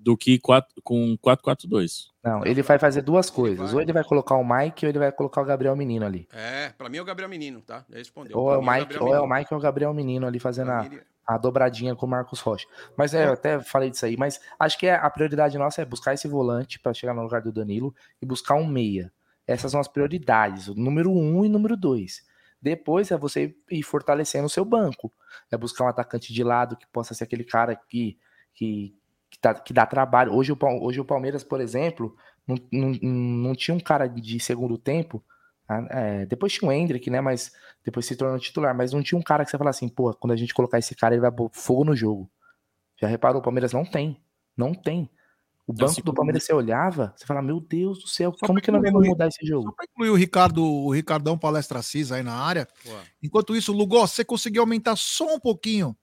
do 0.03 0.17
que 0.17 0.39
4, 0.39 0.81
com 0.83 1.15
4-4-2. 1.17 2.07
Não, 2.23 2.45
ele 2.45 2.61
vai 2.61 2.79
fazer 2.79 3.01
duas 3.01 3.29
coisas. 3.29 3.73
Ou 3.73 3.81
ele 3.81 3.93
vai 3.93 4.03
colocar 4.03 4.35
o 4.35 4.43
Mike, 4.43 4.85
ou 4.85 4.89
ele 4.89 4.99
vai 4.99 5.11
colocar 5.11 5.41
o 5.41 5.45
Gabriel 5.45 5.75
Menino 5.75 6.05
ali. 6.05 6.27
É, 6.33 6.69
pra 6.69 6.89
mim 6.89 6.97
é 6.97 7.01
o 7.01 7.05
Gabriel 7.05 7.29
Menino, 7.29 7.61
tá? 7.61 7.85
Já 7.89 7.97
respondeu. 7.97 8.37
Ou 8.37 8.45
Pra 8.47 8.55
é 8.55 8.57
o 8.57 8.61
Mike, 8.61 8.79
Gabriel 8.93 9.03
ou 9.03 9.15
é 9.15 9.21
o. 9.21 9.27
Mike 9.29 9.53
ou 9.53 9.59
o 9.59 9.61
Gabriel 9.61 9.93
Menino 9.93 10.25
ali 10.25 10.39
fazendo 10.39 10.71
a, 10.71 10.85
ele- 10.85 11.01
a 11.27 11.37
dobradinha 11.37 11.95
com 11.95 12.05
o 12.05 12.09
Marcos 12.09 12.39
Rocha. 12.39 12.67
Mas 12.97 13.13
é, 13.13 13.27
eu 13.27 13.33
até 13.33 13.59
falei 13.59 13.89
disso 13.91 14.05
aí, 14.05 14.17
mas 14.17 14.39
acho 14.59 14.77
que 14.77 14.87
é- 14.87 14.95
a 14.95 15.09
prioridade 15.09 15.57
nossa 15.57 15.81
é 15.81 15.85
buscar 15.85 16.13
esse 16.13 16.27
volante 16.27 16.79
para 16.79 16.93
chegar 16.93 17.13
no 17.13 17.21
lugar 17.21 17.41
do 17.41 17.51
Danilo 17.51 17.93
e 18.21 18.25
buscar 18.25 18.55
um 18.55 18.65
meia. 18.65 19.11
Essas 19.47 19.71
são 19.71 19.79
as 19.79 19.87
prioridades, 19.87 20.67
o 20.67 20.75
número 20.75 21.11
um 21.11 21.43
e 21.45 21.49
número 21.49 21.75
dois. 21.77 22.23
Depois 22.61 23.09
é 23.11 23.17
você 23.17 23.55
ir 23.71 23.81
fortalecendo 23.83 24.45
o 24.45 24.49
seu 24.49 24.63
banco. 24.63 25.11
É 25.51 25.57
buscar 25.57 25.85
um 25.85 25.87
atacante 25.87 26.31
de 26.33 26.43
lado 26.43 26.75
que 26.75 26.85
possa 26.87 27.13
ser 27.13 27.23
aquele 27.23 27.43
cara 27.43 27.75
que, 27.75 28.17
que, 28.53 28.95
que, 29.31 29.39
tá- 29.39 29.55
que 29.55 29.73
dá 29.73 29.85
trabalho. 29.85 30.33
Hoje 30.35 30.51
o, 30.51 30.57
hoje 30.83 30.99
o 30.99 31.05
Palmeiras, 31.05 31.43
por 31.43 31.59
exemplo, 31.61 32.15
não, 32.47 32.57
não, 32.71 32.89
não 33.01 33.55
tinha 33.55 33.73
um 33.75 33.79
cara 33.79 34.05
de 34.07 34.39
segundo 34.39 34.77
tempo. 34.77 35.23
ah, 35.67 35.87
é, 35.89 36.25
depois 36.27 36.53
tinha 36.53 36.69
o 36.69 36.71
Hendrick, 36.71 37.09
né? 37.09 37.21
Mas 37.21 37.51
depois 37.83 38.05
se 38.05 38.15
tornou 38.15 38.37
titular. 38.37 38.75
Mas 38.75 38.91
não 38.93 39.01
tinha 39.01 39.17
um 39.17 39.23
cara 39.23 39.43
que 39.45 39.49
você 39.51 39.57
fala 39.57 39.69
assim, 39.71 39.87
pô, 39.89 40.13
quando 40.13 40.33
a 40.33 40.35
gente 40.35 40.53
colocar 40.53 40.77
esse 40.77 40.93
cara, 40.93 41.15
ele 41.15 41.21
vai 41.21 41.31
pôr 41.31 41.49
fogo 41.53 41.83
no 41.85 41.95
jogo. 41.95 42.29
Já 42.99 43.07
reparou? 43.07 43.39
O 43.39 43.43
Palmeiras 43.43 43.73
não 43.73 43.85
tem. 43.85 44.21
Não 44.55 44.73
tem. 44.73 45.09
O 45.65 45.73
banco 45.73 45.91
Assim 45.91 46.01
do 46.01 46.13
Palmeiras 46.13 46.43
você 46.43 46.53
olhava, 46.53 47.13
você 47.15 47.25
fala, 47.25 47.41
meu 47.41 47.61
Deus 47.61 47.99
do 47.99 48.07
céu, 48.07 48.33
Só 48.37 48.45
como 48.45 48.59
que 48.59 48.69
nós 48.71 48.81
vamos 48.81 49.07
mudar 49.07 49.27
esse 49.27 49.45
jogo? 49.45 49.71
Pra 49.73 49.85
incluir 49.89 50.09
o 50.09 50.15
Ricardo, 50.15 50.61
o 50.65 50.91
Ricardão 50.91 51.37
Palestra 51.37 51.81
Cis 51.81 52.11
aí 52.11 52.21
na 52.23 52.33
área. 52.33 52.67
Enquanto 53.23 53.55
isso, 53.55 53.71
Lugó, 53.71 54.05
você 54.05 54.25
conseguiu 54.25 54.63
aumentar 54.63 54.97
só 54.97 55.33
um 55.35 55.39
pouquinho 55.39 55.95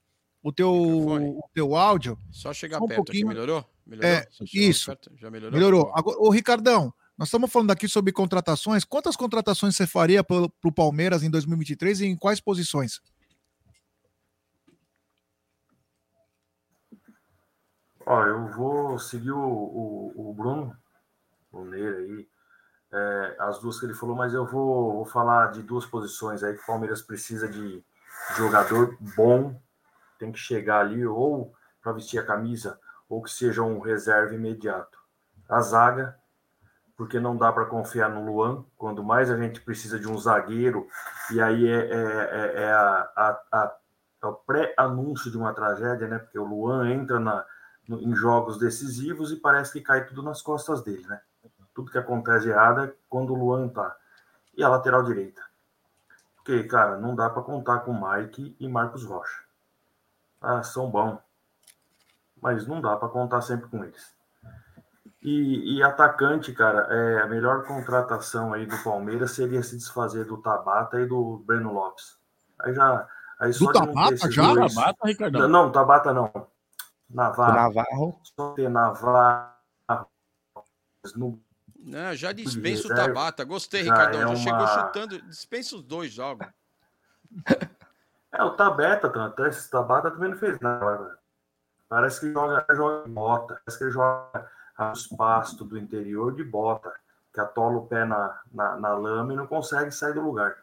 o 0.43 0.53
teu, 0.53 0.73
o 0.73 1.51
teu 1.53 1.75
áudio? 1.77 2.19
Só 2.31 2.53
chegar 2.53 2.79
Só 2.79 2.85
um 2.85 2.89
perto 2.89 3.01
aqui, 3.03 3.07
pouquinho. 3.07 3.29
melhorou? 3.29 3.65
Melhorou? 3.87 4.11
É, 4.11 4.29
isso. 4.53 4.87
perto? 4.87 5.11
Já 5.17 5.31
melhorou? 5.31 5.59
Melhorou. 5.59 5.93
Agora, 5.95 6.19
ô, 6.19 6.31
Ricardão, 6.31 6.93
nós 7.17 7.29
estamos 7.29 7.51
falando 7.51 7.71
aqui 7.71 7.89
sobre 7.89 8.13
contratações. 8.13 8.85
Quantas 8.85 9.17
contratações 9.17 9.75
você 9.75 9.87
faria 9.87 10.23
para 10.23 10.49
o 10.65 10.73
Palmeiras 10.73 11.23
em 11.23 11.31
2023 11.31 12.03
e 12.03 12.07
em 12.07 12.17
quais 12.17 12.41
posições? 12.41 13.01
Ó, 18.07 18.25
eu 18.25 18.47
vou 18.53 18.99
seguir 18.99 19.33
o, 19.33 19.39
o, 19.39 20.31
o 20.31 20.35
Bruno 20.35 20.75
Bruneira 21.53 21.99
aí, 21.99 22.29
é, 22.93 23.37
as 23.41 23.59
duas 23.61 23.79
que 23.79 23.87
ele 23.87 23.95
falou, 23.95 24.17
mas 24.17 24.33
eu 24.33 24.47
vou, 24.47 24.95
vou 24.95 25.05
falar 25.05 25.53
de 25.53 25.63
duas 25.63 25.85
posições 25.85 26.43
aí 26.43 26.55
que 26.55 26.63
o 26.63 26.67
Palmeiras 26.67 27.03
precisa 27.03 27.49
de 27.49 27.83
jogador 28.37 28.97
bom, 29.17 29.61
tem 30.19 30.33
que 30.33 30.39
chegar 30.39 30.81
ali 30.81 31.07
ou 31.07 31.55
para 31.81 31.93
vestir 31.93 32.19
a 32.19 32.27
camisa, 32.27 32.79
ou 33.09 33.23
que 33.23 33.31
seja 33.31 33.63
um 33.63 33.79
reserva 33.79 34.35
imediato. 34.35 34.99
A 35.49 35.61
zaga, 35.61 36.19
porque 36.97 37.21
não 37.21 37.37
dá 37.37 37.53
para 37.53 37.67
confiar 37.67 38.11
no 38.11 38.25
Luan, 38.25 38.65
quando 38.77 39.03
mais 39.03 39.31
a 39.31 39.37
gente 39.37 39.61
precisa 39.61 39.99
de 39.99 40.09
um 40.09 40.19
zagueiro, 40.19 40.87
e 41.31 41.41
aí 41.41 41.69
é, 41.69 41.79
é, 41.79 42.31
é, 42.33 42.63
é 42.63 42.73
a, 42.73 43.13
a, 43.17 43.41
a, 43.53 43.77
é 44.23 44.27
o 44.27 44.35
pré-anúncio 44.35 45.31
de 45.31 45.39
uma 45.39 45.55
tragédia, 45.55 46.09
né? 46.09 46.19
Porque 46.19 46.39
o 46.39 46.45
Luan 46.45 46.91
entra 46.91 47.21
na, 47.21 47.47
no, 47.87 48.01
em 48.03 48.15
jogos 48.15 48.59
decisivos 48.59 49.31
e 49.33 49.37
parece 49.37 49.73
que 49.73 49.81
cai 49.81 50.05
tudo 50.05 50.23
nas 50.23 50.43
costas 50.43 50.83
dele, 50.83 51.07
né? 51.07 51.21
Tudo 51.73 51.93
que 51.93 51.99
acontece 51.99 52.49
errado 52.49 52.85
é 52.85 52.93
quando 53.09 53.33
o 53.33 53.37
Luan 53.37 53.69
tá. 53.69 53.97
E 54.57 54.65
a 54.65 54.69
lateral 54.69 55.05
direita. 55.05 55.41
Porque, 56.35 56.65
cara, 56.65 56.97
não 56.97 57.15
dá 57.15 57.31
para 57.31 57.43
contar 57.43 57.81
com 57.81 57.93
Mike 57.93 58.57
e 58.59 58.69
Marcos 58.69 59.05
Rocha. 59.05 59.48
Ah, 60.41 60.63
são 60.63 60.91
bons. 60.91 61.19
Mas 62.41 62.67
não 62.67 62.81
dá 62.81 62.97
para 62.97 63.09
contar 63.09 63.43
sempre 63.43 63.69
com 63.69 63.85
eles. 63.85 64.17
E, 65.21 65.77
e, 65.77 65.83
atacante, 65.83 66.53
cara, 66.53 66.87
é, 66.95 67.23
a 67.23 67.27
melhor 67.27 67.65
contratação 67.67 68.53
aí 68.53 68.65
do 68.67 68.79
Palmeiras 68.85 69.33
seria 69.33 69.63
se 69.65 69.77
desfazer 69.77 70.25
do 70.25 70.41
Tabata 70.41 71.01
e 71.01 71.07
do 71.07 71.39
Breno 71.45 71.73
Lopes. 71.73 72.17
Aí 72.61 72.73
já. 72.73 73.09
Aí 73.41 73.53
Do 73.53 73.73
Tabata 73.73 74.31
já? 74.31 74.55
Dois... 74.55 74.75
Tabata, 74.75 74.99
Ricardão? 75.07 75.41
Não, 75.43 75.49
não, 75.49 75.73
Tabata 75.73 76.13
não. 76.13 76.31
Navarro. 77.11 77.55
Navarro. 77.55 78.21
Só 78.23 78.53
ter 78.53 78.71
Navarro. 78.71 79.53
No... 81.17 81.41
Não, 81.79 82.15
já 82.15 82.33
dispensa 82.33 82.87
o 82.87 82.95
Tabata. 82.95 83.45
Gostei, 83.45 83.85
já 83.85 83.93
Ricardão. 83.93 84.33
é 84.33 84.37
Já 84.37 84.43
chegou 84.43 84.61
uma- 84.61 84.69
chutando. 84.69 85.23
Dispensa 85.23 85.77
os 85.77 85.83
dois 85.83 86.13
jogos. 86.13 86.47
É, 88.33 88.43
o 88.43 88.51
Tabata, 88.51 89.09
até 89.25 89.49
esse 89.49 89.71
Tabata 89.71 90.11
também 90.11 90.31
não 90.31 90.37
fez 90.37 90.59
nada. 90.61 91.19
Parece 91.89 92.21
que 92.21 92.33
joga, 92.33 92.65
joga 92.75 93.09
bota. 93.09 93.61
Parece 93.65 93.79
que 93.79 93.85
ele 93.85 93.91
joga 93.91 94.51
os 94.93 95.07
pastos 95.07 95.67
do 95.67 95.79
interior 95.79 96.35
de 96.35 96.45
bota, 96.45 96.93
que 97.33 97.41
atola 97.41 97.79
o 97.79 97.87
pé 97.87 98.05
na, 98.05 98.41
na, 98.53 98.77
na 98.77 98.93
lama 98.93 99.33
e 99.33 99.37
não 99.37 99.47
consegue 99.47 99.91
sair 99.91 100.15
do 100.15 100.21
lugar. 100.21 100.57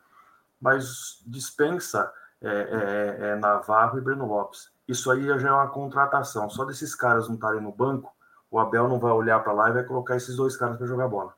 Mas 0.62 1.22
dispensa 1.26 2.12
é, 2.42 2.50
é, 2.50 3.28
é 3.30 3.36
Navarro 3.36 3.98
e 3.98 4.02
Breno 4.02 4.26
Lopes. 4.26 4.72
Isso 4.88 5.10
aí 5.10 5.26
já 5.40 5.50
é 5.50 5.52
uma 5.52 5.70
contratação. 5.70 6.50
Só 6.50 6.64
desses 6.64 6.94
caras 6.94 7.28
não 7.28 7.36
estarem 7.36 7.62
no 7.62 7.72
banco, 7.72 8.16
o 8.52 8.60
Abel 8.60 8.88
não 8.88 9.00
vai 9.00 9.12
olhar 9.12 9.40
para 9.44 9.54
lá 9.54 9.70
e 9.70 9.74
vai 9.74 9.84
colocar 9.84 10.16
esses 10.16 10.36
dois 10.36 10.56
caras 10.56 10.78
para 10.78 10.86
jogar 10.86 11.08
bola. 11.08 11.34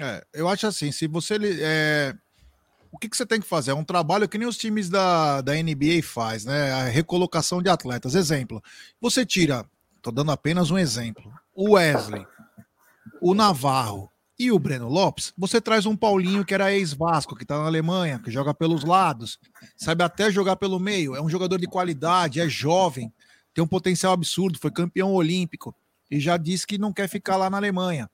É, 0.00 0.24
eu 0.32 0.48
acho 0.48 0.66
assim, 0.66 0.90
se 0.90 1.06
você. 1.06 1.38
É, 1.60 2.14
o 2.92 2.98
que, 2.98 3.08
que 3.08 3.16
você 3.16 3.24
tem 3.24 3.40
que 3.40 3.46
fazer? 3.46 3.70
É 3.70 3.74
um 3.74 3.82
trabalho 3.82 4.28
que 4.28 4.36
nem 4.36 4.46
os 4.46 4.58
times 4.58 4.90
da, 4.90 5.40
da 5.40 5.54
NBA 5.54 6.02
faz, 6.02 6.44
né? 6.44 6.70
A 6.72 6.84
recolocação 6.84 7.62
de 7.62 7.70
atletas. 7.70 8.14
Exemplo, 8.14 8.62
você 9.00 9.24
tira, 9.24 9.64
tô 10.02 10.12
dando 10.12 10.30
apenas 10.30 10.70
um 10.70 10.76
exemplo, 10.76 11.32
o 11.54 11.72
Wesley, 11.72 12.24
o 13.20 13.32
Navarro 13.32 14.10
e 14.38 14.52
o 14.52 14.58
Breno 14.58 14.88
Lopes, 14.88 15.32
você 15.38 15.60
traz 15.60 15.86
um 15.86 15.96
Paulinho 15.96 16.44
que 16.44 16.52
era 16.52 16.72
ex-Vasco, 16.72 17.34
que 17.34 17.46
tá 17.46 17.56
na 17.58 17.66
Alemanha, 17.66 18.18
que 18.18 18.30
joga 18.30 18.52
pelos 18.52 18.84
lados, 18.84 19.38
sabe 19.76 20.04
até 20.04 20.30
jogar 20.30 20.56
pelo 20.56 20.78
meio, 20.78 21.16
é 21.16 21.22
um 21.22 21.30
jogador 21.30 21.58
de 21.58 21.66
qualidade, 21.66 22.40
é 22.40 22.48
jovem, 22.48 23.12
tem 23.54 23.64
um 23.64 23.68
potencial 23.68 24.12
absurdo, 24.12 24.58
foi 24.58 24.70
campeão 24.70 25.12
olímpico 25.14 25.74
e 26.10 26.20
já 26.20 26.36
disse 26.36 26.66
que 26.66 26.76
não 26.76 26.92
quer 26.92 27.08
ficar 27.08 27.36
lá 27.36 27.48
na 27.48 27.56
Alemanha. 27.56 28.10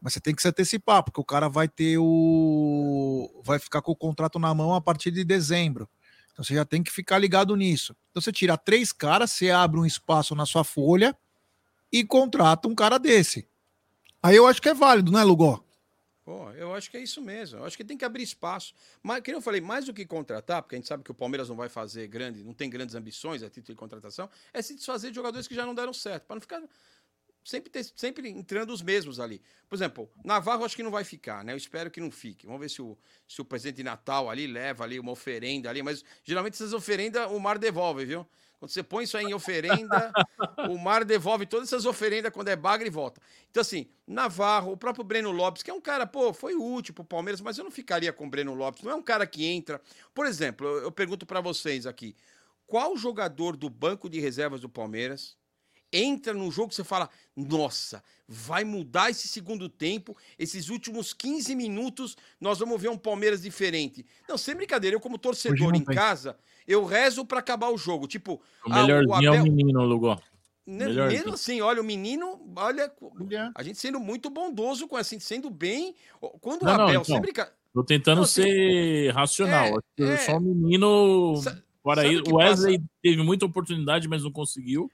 Mas 0.00 0.12
você 0.12 0.20
tem 0.20 0.34
que 0.34 0.42
se 0.42 0.48
antecipar, 0.48 1.02
porque 1.02 1.20
o 1.20 1.24
cara 1.24 1.48
vai 1.48 1.68
ter 1.68 1.98
o. 1.98 3.42
vai 3.44 3.58
ficar 3.58 3.82
com 3.82 3.92
o 3.92 3.96
contrato 3.96 4.38
na 4.38 4.54
mão 4.54 4.74
a 4.74 4.80
partir 4.80 5.10
de 5.10 5.24
dezembro. 5.24 5.88
Então 6.32 6.44
você 6.44 6.54
já 6.54 6.64
tem 6.64 6.82
que 6.82 6.90
ficar 6.92 7.18
ligado 7.18 7.56
nisso. 7.56 7.96
Então 8.10 8.22
você 8.22 8.30
tira 8.30 8.56
três 8.56 8.92
caras, 8.92 9.32
você 9.32 9.50
abre 9.50 9.80
um 9.80 9.86
espaço 9.86 10.34
na 10.34 10.46
sua 10.46 10.62
folha 10.62 11.16
e 11.92 12.04
contrata 12.04 12.68
um 12.68 12.74
cara 12.74 12.98
desse. 12.98 13.48
Aí 14.22 14.36
eu 14.36 14.46
acho 14.46 14.62
que 14.62 14.68
é 14.68 14.74
válido, 14.74 15.10
não 15.10 15.18
é, 15.18 15.24
Lugó? 15.24 15.64
Pô, 16.28 16.50
eu 16.50 16.74
acho 16.74 16.90
que 16.90 16.98
é 16.98 17.00
isso 17.00 17.22
mesmo. 17.22 17.58
Eu 17.58 17.64
acho 17.64 17.74
que 17.74 17.82
tem 17.82 17.96
que 17.96 18.04
abrir 18.04 18.22
espaço. 18.22 18.74
Mas, 19.02 19.22
que 19.22 19.30
eu 19.30 19.40
falei, 19.40 19.62
mais 19.62 19.86
do 19.86 19.94
que 19.94 20.04
contratar, 20.04 20.60
porque 20.62 20.74
a 20.74 20.78
gente 20.78 20.86
sabe 20.86 21.02
que 21.02 21.10
o 21.10 21.14
Palmeiras 21.14 21.48
não 21.48 21.56
vai 21.56 21.70
fazer 21.70 22.06
grande, 22.06 22.44
não 22.44 22.52
tem 22.52 22.68
grandes 22.68 22.94
ambições 22.94 23.42
a 23.42 23.48
título 23.48 23.74
de 23.74 23.78
contratação, 23.80 24.28
é 24.52 24.60
se 24.60 24.74
desfazer 24.74 25.08
de 25.08 25.14
jogadores 25.14 25.48
que 25.48 25.54
já 25.54 25.64
não 25.64 25.74
deram 25.74 25.94
certo, 25.94 26.26
para 26.26 26.36
não 26.36 26.40
ficar 26.42 26.62
sempre, 27.48 27.70
ter, 27.70 27.86
sempre 27.96 28.28
entrando 28.28 28.70
os 28.70 28.82
mesmos 28.82 29.18
ali. 29.18 29.40
Por 29.70 29.74
exemplo, 29.74 30.10
Navarro 30.22 30.64
acho 30.64 30.76
que 30.76 30.82
não 30.82 30.90
vai 30.90 31.02
ficar, 31.02 31.42
né? 31.42 31.54
Eu 31.54 31.56
espero 31.56 31.90
que 31.90 31.98
não 31.98 32.10
fique. 32.10 32.44
Vamos 32.44 32.60
ver 32.60 32.68
se 32.68 32.82
o, 32.82 32.96
se 33.26 33.40
o 33.40 33.44
presidente 33.44 33.76
de 33.76 33.82
Natal 33.82 34.28
ali 34.28 34.46
leva 34.46 34.84
ali 34.84 35.00
uma 35.00 35.12
oferenda 35.12 35.70
ali, 35.70 35.82
mas 35.82 36.04
geralmente 36.22 36.54
essas 36.54 36.74
oferendas 36.74 37.30
o 37.32 37.40
mar 37.40 37.58
devolve, 37.58 38.04
viu? 38.04 38.26
Quando 38.58 38.70
você 38.70 38.82
põe 38.82 39.04
isso 39.04 39.16
aí 39.16 39.24
em 39.24 39.32
oferenda, 39.32 40.12
o 40.68 40.76
mar 40.76 41.06
devolve 41.06 41.46
todas 41.46 41.68
essas 41.68 41.86
oferendas 41.86 42.32
quando 42.32 42.48
é 42.48 42.56
bagre 42.56 42.88
e 42.88 42.90
volta. 42.90 43.18
Então, 43.50 43.62
assim, 43.62 43.88
Navarro, 44.06 44.72
o 44.72 44.76
próprio 44.76 45.04
Breno 45.04 45.30
Lopes, 45.30 45.62
que 45.62 45.70
é 45.70 45.74
um 45.74 45.80
cara, 45.80 46.06
pô, 46.06 46.34
foi 46.34 46.54
útil 46.54 46.92
pro 46.92 47.04
Palmeiras, 47.04 47.40
mas 47.40 47.56
eu 47.56 47.64
não 47.64 47.70
ficaria 47.70 48.12
com 48.12 48.26
o 48.26 48.30
Breno 48.30 48.52
Lopes. 48.52 48.82
Não 48.82 48.90
é 48.90 48.94
um 48.94 49.02
cara 49.02 49.26
que 49.26 49.46
entra. 49.46 49.80
Por 50.12 50.26
exemplo, 50.26 50.66
eu, 50.66 50.82
eu 50.82 50.92
pergunto 50.92 51.24
para 51.24 51.40
vocês 51.40 51.86
aqui: 51.86 52.14
qual 52.66 52.94
jogador 52.94 53.56
do 53.56 53.70
banco 53.70 54.10
de 54.10 54.20
reservas 54.20 54.60
do 54.60 54.68
Palmeiras 54.68 55.38
entra 55.92 56.32
num 56.34 56.50
jogo 56.50 56.68
que 56.68 56.74
você 56.74 56.84
fala, 56.84 57.08
nossa, 57.36 58.02
vai 58.26 58.64
mudar 58.64 59.10
esse 59.10 59.26
segundo 59.28 59.68
tempo, 59.68 60.16
esses 60.38 60.68
últimos 60.68 61.12
15 61.12 61.54
minutos, 61.54 62.16
nós 62.40 62.58
vamos 62.58 62.80
ver 62.80 62.88
um 62.90 62.98
Palmeiras 62.98 63.42
diferente. 63.42 64.04
Não, 64.28 64.36
sem 64.36 64.54
brincadeira, 64.54 64.96
eu 64.96 65.00
como 65.00 65.16
torcedor 65.18 65.70
não 65.70 65.76
em 65.76 65.84
tem. 65.84 65.94
casa, 65.96 66.36
eu 66.66 66.84
rezo 66.84 67.24
para 67.24 67.38
acabar 67.38 67.70
o 67.70 67.78
jogo. 67.78 68.06
Tipo, 68.06 68.34
O 68.66 68.72
ah, 68.72 68.82
melhorzinho 68.82 69.14
é 69.34 69.38
Abel- 69.38 69.42
o 69.42 69.44
menino, 69.44 69.84
Lugó. 69.84 70.20
né. 70.66 70.88
Mesmo 70.88 71.32
assim, 71.34 71.60
olha, 71.62 71.80
o 71.80 71.84
menino, 71.84 72.38
olha, 72.56 72.92
a 73.54 73.62
gente 73.62 73.78
sendo 73.78 73.98
muito 73.98 74.28
bondoso 74.28 74.86
com 74.86 74.96
assim, 74.96 75.18
sendo 75.18 75.48
bem. 75.48 75.94
Quando 76.40 76.62
o 76.62 76.66
Não, 76.66 76.76
não, 76.76 76.84
Abel, 76.84 77.00
então, 77.00 77.04
sem 77.04 77.20
brincar. 77.20 77.50
Tô 77.72 77.82
tentando 77.84 78.22
Não, 78.22 78.24
tem- 78.26 78.44
ser 78.44 79.10
racional. 79.14 79.66
É, 79.66 79.70
Acho 79.70 79.82
que 79.96 80.02
é. 80.02 80.16
Só 80.18 80.36
o 80.36 80.40
menino. 80.40 81.34
Fora 81.82 82.02
sabe 82.02 82.14
aí, 82.16 82.16
o 82.20 82.34
o 82.34 82.36
Wesley 82.36 82.82
teve 83.02 83.22
muita 83.22 83.46
oportunidade, 83.46 84.08
mas 84.08 84.22
não 84.24 84.32
conseguiu. 84.32 84.90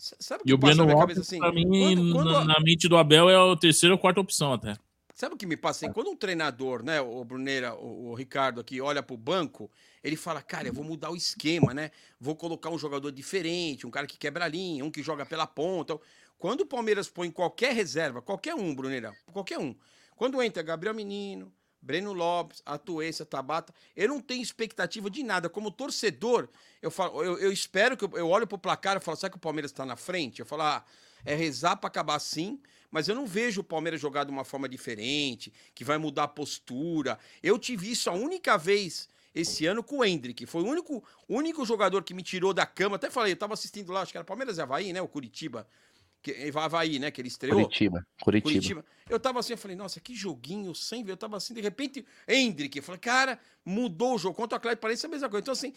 Sabe 0.00 0.42
o 0.42 0.44
E 0.44 0.48
que 0.48 0.54
o 0.54 0.58
passa 0.58 0.74
Breno 0.76 0.92
na 0.92 0.98
Lopes, 0.98 1.18
assim? 1.18 1.38
pra 1.38 1.52
mim, 1.52 1.68
Quando- 1.68 2.12
quando 2.12 2.32
na, 2.32 2.38
a- 2.40 2.44
na 2.44 2.60
mente 2.60 2.88
do 2.88 2.96
Abel, 2.96 3.28
é 3.30 3.52
a 3.52 3.56
terceira 3.56 3.94
ou 3.94 3.98
quarta 3.98 4.20
opção 4.20 4.52
até. 4.54 4.76
Sabe 5.14 5.34
o 5.34 5.38
que 5.38 5.44
me 5.44 5.56
passa 5.56 5.84
assim? 5.84 5.92
Quando 5.92 6.08
um 6.10 6.16
treinador, 6.16 6.82
né, 6.82 6.98
o 7.00 7.22
Bruneira, 7.24 7.74
o, 7.74 8.08
o 8.10 8.14
Ricardo 8.14 8.58
aqui, 8.60 8.80
olha 8.80 9.02
pro 9.02 9.18
banco, 9.18 9.70
ele 10.02 10.16
fala, 10.16 10.40
cara, 10.40 10.66
eu 10.68 10.72
vou 10.72 10.82
mudar 10.82 11.10
o 11.10 11.16
esquema, 11.16 11.74
né? 11.74 11.90
Vou 12.18 12.34
colocar 12.34 12.70
um 12.70 12.78
jogador 12.78 13.12
diferente, 13.12 13.86
um 13.86 13.90
cara 13.90 14.06
que 14.06 14.16
quebra 14.16 14.46
a 14.46 14.48
linha, 14.48 14.82
um 14.82 14.90
que 14.90 15.02
joga 15.02 15.26
pela 15.26 15.46
ponta. 15.46 15.98
Quando 16.38 16.62
o 16.62 16.66
Palmeiras 16.66 17.06
põe 17.08 17.30
qualquer 17.30 17.74
reserva, 17.74 18.22
qualquer 18.22 18.54
um, 18.54 18.74
Bruneira, 18.74 19.14
qualquer 19.30 19.58
um. 19.58 19.74
Quando 20.16 20.42
entra 20.42 20.62
Gabriel 20.62 20.94
Menino, 20.94 21.52
Breno 21.82 22.12
Lopes, 22.12 22.62
Atuência, 22.64 23.24
Tabata, 23.24 23.74
eu 23.96 24.08
não 24.08 24.20
tenho 24.20 24.42
expectativa 24.42 25.08
de 25.08 25.22
nada. 25.22 25.48
Como 25.48 25.70
torcedor, 25.70 26.48
eu 26.82 26.90
falo, 26.90 27.22
eu, 27.22 27.38
eu 27.38 27.52
espero 27.52 27.96
que 27.96 28.04
eu, 28.04 28.10
eu 28.14 28.28
olho 28.28 28.46
pro 28.46 28.58
placar 28.58 28.96
e 28.96 29.00
falo, 29.00 29.16
será 29.16 29.30
que 29.30 29.36
o 29.36 29.40
Palmeiras 29.40 29.72
tá 29.72 29.84
na 29.84 29.96
frente? 29.96 30.40
Eu 30.40 30.46
falo, 30.46 30.62
ah, 30.62 30.84
é 31.24 31.34
rezar 31.34 31.76
para 31.76 31.88
acabar 31.88 32.16
assim, 32.16 32.60
mas 32.90 33.08
eu 33.08 33.14
não 33.14 33.26
vejo 33.26 33.60
o 33.60 33.64
Palmeiras 33.64 34.00
jogar 34.00 34.24
de 34.24 34.30
uma 34.30 34.44
forma 34.44 34.68
diferente, 34.68 35.52
que 35.74 35.84
vai 35.84 35.98
mudar 35.98 36.24
a 36.24 36.28
postura. 36.28 37.18
Eu 37.42 37.58
tive 37.58 37.90
isso 37.90 38.10
a 38.10 38.12
única 38.12 38.58
vez 38.58 39.08
esse 39.34 39.64
ano 39.66 39.82
com 39.82 39.98
o 39.98 40.04
Hendrick. 40.04 40.44
Foi 40.46 40.62
o 40.62 40.66
único, 40.66 41.02
único 41.28 41.64
jogador 41.64 42.02
que 42.02 42.12
me 42.12 42.22
tirou 42.22 42.52
da 42.52 42.66
cama. 42.66 42.96
Até 42.96 43.10
falei, 43.10 43.32
eu 43.32 43.36
tava 43.36 43.54
assistindo 43.54 43.92
lá, 43.92 44.02
acho 44.02 44.12
que 44.12 44.18
era 44.18 44.24
Palmeiras 44.24 44.58
e 44.58 44.60
Havaí, 44.60 44.92
né? 44.92 45.00
O 45.00 45.08
Curitiba. 45.08 45.66
Que, 46.22 46.52
Havaí, 46.54 46.98
né? 46.98 47.10
Que 47.10 47.20
ele 47.20 47.28
estreou. 47.28 47.62
Curitiba, 47.62 48.06
Curitiba. 48.22 48.84
Eu 49.08 49.18
tava 49.18 49.40
assim, 49.40 49.54
eu 49.54 49.58
falei, 49.58 49.76
nossa, 49.76 50.00
que 50.00 50.14
joguinho 50.14 50.74
sem 50.74 51.02
ver. 51.02 51.12
Eu 51.12 51.16
tava 51.16 51.36
assim, 51.36 51.54
de 51.54 51.60
repente, 51.60 52.04
Hendrick. 52.28 52.76
Eu 52.76 52.82
falei, 52.82 53.00
cara, 53.00 53.38
mudou 53.64 54.14
o 54.14 54.18
jogo. 54.18 54.34
Contra 54.34 54.56
o 54.56 54.58
Atlético 54.58 54.82
parece 54.82 55.06
a 55.06 55.08
mesma 55.08 55.28
coisa. 55.28 55.42
Então, 55.42 55.52
assim, 55.52 55.72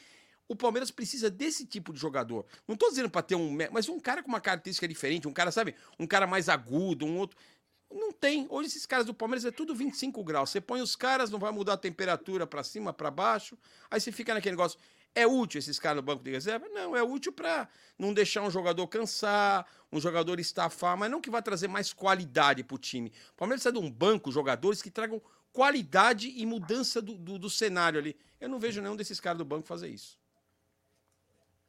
o 0.47 0.55
Palmeiras 0.55 0.91
precisa 0.91 1.29
desse 1.29 1.65
tipo 1.65 1.93
de 1.93 1.99
jogador. 1.99 2.45
Não 2.67 2.75
tô 2.75 2.89
dizendo 2.89 3.09
para 3.09 3.21
ter 3.21 3.35
um. 3.35 3.57
Mas 3.71 3.87
um 3.87 3.99
cara 3.99 4.21
com 4.21 4.29
uma 4.29 4.41
característica 4.41 4.87
diferente, 4.87 5.27
um 5.27 5.33
cara, 5.33 5.51
sabe? 5.51 5.75
Um 5.97 6.05
cara 6.05 6.27
mais 6.27 6.49
agudo, 6.49 7.05
um 7.05 7.17
outro. 7.17 7.37
Não 7.89 8.11
tem. 8.11 8.47
Hoje 8.49 8.69
esses 8.69 8.85
caras 8.85 9.05
do 9.05 9.13
Palmeiras 9.13 9.45
é 9.45 9.51
tudo 9.51 9.73
25 9.73 10.23
graus. 10.23 10.49
Você 10.49 10.59
põe 10.59 10.81
os 10.81 10.95
caras, 10.95 11.29
não 11.29 11.39
vai 11.39 11.51
mudar 11.51 11.73
a 11.73 11.77
temperatura 11.77 12.45
para 12.45 12.63
cima, 12.63 12.91
para 12.91 13.09
baixo. 13.09 13.57
Aí 13.89 14.01
você 14.01 14.11
fica 14.11 14.33
naquele 14.33 14.55
negócio. 14.55 14.79
É 15.15 15.27
útil 15.27 15.59
esses 15.59 15.77
caras 15.77 15.97
no 15.97 16.01
banco 16.01 16.23
de 16.23 16.31
reserva? 16.31 16.67
Não, 16.69 16.95
é 16.95 17.03
útil 17.03 17.31
para 17.31 17.67
não 17.99 18.13
deixar 18.13 18.41
um 18.41 18.49
jogador 18.49 18.87
cansar, 18.87 19.65
um 19.91 19.99
jogador 19.99 20.39
estafar, 20.39 20.97
mas 20.97 21.11
não 21.11 21.21
que 21.21 21.29
vai 21.29 21.41
trazer 21.41 21.67
mais 21.67 21.93
qualidade 21.93 22.63
para 22.63 22.75
o 22.75 22.79
time. 22.79 23.11
O 23.33 23.37
Palmeiras 23.37 23.63
precisa 23.63 23.79
de 23.79 23.85
um 23.85 23.91
banco, 23.91 24.31
jogadores 24.31 24.81
que 24.81 24.89
tragam 24.89 25.21
qualidade 25.51 26.33
e 26.35 26.45
mudança 26.45 26.99
do, 27.01 27.15
do, 27.15 27.37
do 27.37 27.49
cenário 27.49 27.99
ali. 27.99 28.17
Eu 28.41 28.49
não 28.49 28.59
vejo 28.59 28.81
nenhum 28.81 28.95
desses 28.95 29.19
caras 29.19 29.37
do 29.37 29.45
banco 29.45 29.67
fazer 29.67 29.89
isso. 29.89 30.17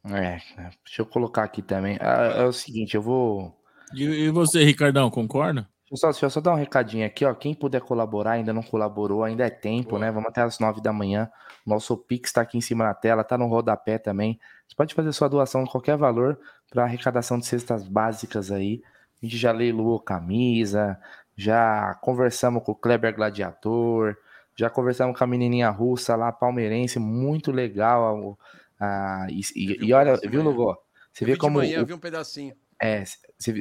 É, 0.06 0.36
é, 0.58 0.70
deixa 0.84 1.02
eu 1.02 1.06
colocar 1.06 1.44
aqui 1.44 1.62
também. 1.62 1.98
Ah, 2.00 2.32
é 2.36 2.44
o 2.44 2.52
seguinte, 2.52 2.94
eu 2.94 3.02
vou 3.02 3.58
E, 3.92 4.02
e 4.04 4.30
você, 4.30 4.64
Ricardão, 4.64 5.10
concorda? 5.10 5.68
Só, 5.96 6.10
deixa 6.10 6.26
eu 6.26 6.30
só 6.30 6.40
dar 6.40 6.52
um 6.52 6.56
recadinho 6.56 7.06
aqui, 7.06 7.24
ó. 7.24 7.34
Quem 7.34 7.54
puder 7.54 7.80
colaborar, 7.80 8.32
ainda 8.32 8.52
não 8.52 8.62
colaborou, 8.62 9.22
ainda 9.24 9.46
é 9.46 9.50
tempo, 9.50 9.98
né? 9.98 10.10
Vamos 10.10 10.28
até 10.28 10.42
as 10.42 10.58
nove 10.58 10.80
da 10.80 10.92
manhã. 10.92 11.30
Nosso 11.66 11.96
Pix 11.96 12.30
está 12.30 12.40
aqui 12.42 12.58
em 12.58 12.60
cima 12.60 12.84
da 12.84 12.94
tela, 12.94 13.24
tá 13.24 13.38
no 13.38 13.46
rodapé 13.46 13.98
também. 13.98 14.38
Você 14.68 14.74
pode 14.74 14.94
fazer 14.94 15.12
sua 15.12 15.28
doação 15.28 15.64
de 15.64 15.70
qualquer 15.70 15.96
valor 15.96 16.38
para 16.70 16.84
arrecadação 16.84 17.38
de 17.38 17.46
cestas 17.46 17.86
básicas 17.86 18.50
aí. 18.50 18.82
A 19.22 19.26
gente 19.26 19.36
já 19.36 19.52
leiloou 19.52 20.00
camisa, 20.00 20.98
já 21.36 21.94
conversamos 22.02 22.62
com 22.62 22.72
o 22.72 22.74
Kleber 22.74 23.14
Gladiator, 23.14 24.16
já 24.56 24.68
conversamos 24.68 25.16
com 25.16 25.24
a 25.24 25.26
menininha 25.26 25.70
russa 25.70 26.14
lá, 26.16 26.30
palmeirense, 26.32 26.98
muito 26.98 27.50
legal. 27.50 28.38
Ah, 28.78 29.26
e, 29.30 29.40
e- 29.56 29.86
e 29.86 29.92
olha, 29.92 30.16
viu, 30.28 30.42
Lugó? 30.42 30.76
Você 31.12 31.24
Eu 31.24 31.28
vê 31.28 31.36
como. 31.36 31.58
manhã, 31.58 31.78
o- 31.78 31.82
eu 31.82 31.86
vi 31.86 31.94
um 31.94 31.98
pedacinho. 31.98 32.54
é, 32.80 33.02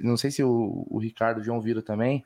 não 0.03 0.17
sei 0.17 0.31
se 0.31 0.43
o, 0.43 0.85
o 0.89 0.99
Ricardo 0.99 1.43
João 1.43 1.59
viram 1.59 1.81
também. 1.81 2.23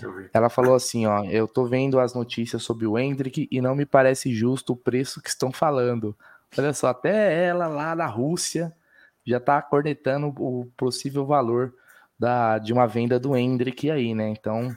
Eu. 0.00 0.28
Ela 0.32 0.48
falou 0.48 0.74
assim, 0.74 1.06
ó, 1.06 1.24
eu 1.24 1.46
tô 1.46 1.64
vendo 1.64 2.00
as 2.00 2.14
notícias 2.14 2.62
sobre 2.62 2.86
o 2.86 2.98
Hendrick 2.98 3.48
e 3.50 3.60
não 3.60 3.74
me 3.74 3.86
parece 3.86 4.34
justo 4.34 4.72
o 4.72 4.76
preço 4.76 5.20
que 5.20 5.28
estão 5.28 5.52
falando. 5.52 6.16
Olha 6.56 6.72
só, 6.72 6.88
até 6.88 7.44
ela 7.46 7.66
lá 7.66 7.94
na 7.94 8.06
Rússia 8.06 8.74
já 9.24 9.40
tá 9.40 9.60
cornetando 9.60 10.28
o 10.38 10.70
possível 10.76 11.26
valor 11.26 11.74
da, 12.18 12.58
de 12.58 12.72
uma 12.72 12.86
venda 12.86 13.18
do 13.18 13.36
Hendrick 13.36 13.90
aí, 13.90 14.14
né? 14.14 14.28
Então, 14.28 14.74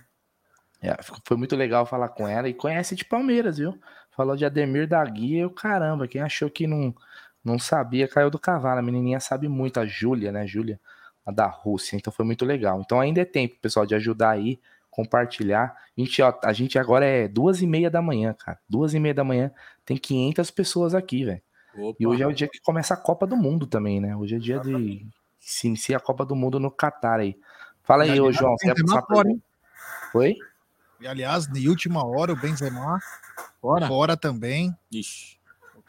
é, 0.82 0.98
foi 1.26 1.38
muito 1.38 1.56
legal 1.56 1.86
falar 1.86 2.10
com 2.10 2.28
ela 2.28 2.50
e 2.50 2.54
conhece 2.54 2.96
de 2.96 3.06
Palmeiras, 3.06 3.58
viu? 3.58 3.78
Falou 4.12 4.36
de 4.36 4.46
Ademir 4.46 4.88
da 4.88 5.04
Guia 5.06 5.42
e 5.42 5.46
o 5.46 5.50
caramba, 5.50 6.08
quem 6.08 6.22
achou 6.22 6.50
que 6.50 6.68
não, 6.68 6.94
não 7.44 7.58
sabia 7.60 8.08
caiu 8.08 8.30
do 8.30 8.40
cavalo. 8.40 8.80
A 8.80 8.84
menininha 8.84 9.20
sabe 9.20 9.48
muito, 9.48 9.80
a 9.80 9.86
Júlia, 9.86 10.32
né? 10.32 10.46
Júlia, 10.48 10.80
a 11.30 11.32
da 11.32 11.48
Rússia. 11.48 11.96
Então 11.96 12.12
foi 12.12 12.26
muito 12.26 12.44
legal. 12.44 12.82
Então 12.82 13.00
ainda 13.00 13.22
é 13.22 13.26
tempo, 13.26 13.56
pessoal, 13.62 13.86
de 13.86 13.96
ajudar 13.96 14.32
aí, 14.32 14.60
compartilhar. 14.90 15.76
A 15.98 16.02
gente, 16.02 16.22
ó, 16.22 16.34
a 16.44 16.54
gente 16.54 16.78
agora 16.78 17.06
é 17.06 17.28
duas 17.28 17.62
e 17.62 17.68
meia 17.68 17.90
da 17.90 18.02
manhã, 18.02 18.34
cara. 18.34 18.60
Duas 18.68 18.94
e 18.94 19.00
meia 19.00 19.14
da 19.14 19.24
manhã, 19.24 19.52
tem 19.86 19.98
500 19.98 20.52
pessoas 20.52 20.96
aqui, 20.96 21.24
velho. 21.24 21.42
E 22.00 22.06
hoje 22.06 22.24
é 22.24 22.28
o 22.28 22.34
dia 22.34 22.48
que 22.48 22.60
começa 22.60 22.94
a 22.94 22.98
Copa 22.98 23.26
do 23.26 23.38
Mundo 23.38 23.66
também, 23.66 24.02
né? 24.02 24.16
Hoje 24.16 24.36
é 24.36 24.40
dia 24.40 24.60
de 24.60 25.06
se 25.40 25.68
inicia 25.68 25.98
a 25.98 26.00
Copa 26.00 26.26
do 26.26 26.36
Mundo 26.36 26.60
no 26.60 26.70
Catar 26.70 27.20
aí. 27.20 27.38
Fala 27.84 28.04
aí, 28.04 28.20
ô 28.20 28.32
João, 28.32 28.56
você 28.58 28.74
passar 28.84 29.26
hein? 29.26 29.42
Oi? 30.14 30.36
E, 31.00 31.08
aliás, 31.08 31.48
de 31.48 31.70
última 31.70 32.06
hora, 32.06 32.34
o 32.34 32.36
Benzema 32.36 33.00
fora, 33.62 33.88
fora 33.88 34.18
também. 34.18 34.76
Ixi. 34.92 35.39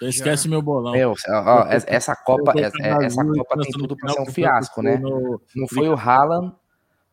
Então 0.00 0.08
esquece 0.08 0.48
meu 0.48 0.62
bolão. 0.62 0.92
Meu, 0.92 1.14
ó, 1.28 1.66
essa- 1.68 2.16
Copa, 2.16 2.52
eu- 2.56 2.64
essa, 2.64 3.22
Copa 3.22 3.58
tem 3.60 3.70
tudo 3.72 3.94
pra 3.94 4.10
eu- 4.10 4.14
ser 4.14 4.20
um 4.22 4.26
fiasco, 4.26 4.80
né? 4.82 4.96
no- 4.96 5.40
Não 5.54 5.68
foi 5.68 5.88
o 5.88 5.94
Haaland, 5.94 6.54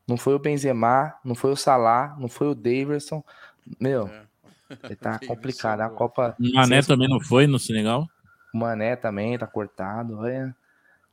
não 0.08 0.16
foi 0.16 0.34
o 0.36 0.40
Benzema, 0.40 1.14
não 1.24 1.36
foi 1.36 1.52
o 1.52 1.56
Salah, 1.58 2.16
não 2.18 2.30
foi 2.30 2.48
o 2.48 2.56
Daverson. 2.56 3.22
Meu, 3.78 4.10
tá 5.02 5.20
complicado. 5.28 5.82
A 5.82 5.90
Copa. 5.90 6.34
Mané 6.40 6.82
também 6.82 7.10
não 7.10 7.20
foi 7.20 7.46
no 7.46 7.60
Senegal? 7.60 8.08
O 8.54 8.58
Mané 8.58 8.96
também 8.96 9.38
tá 9.38 9.46
cortado. 9.46 10.26
É, 10.26 10.50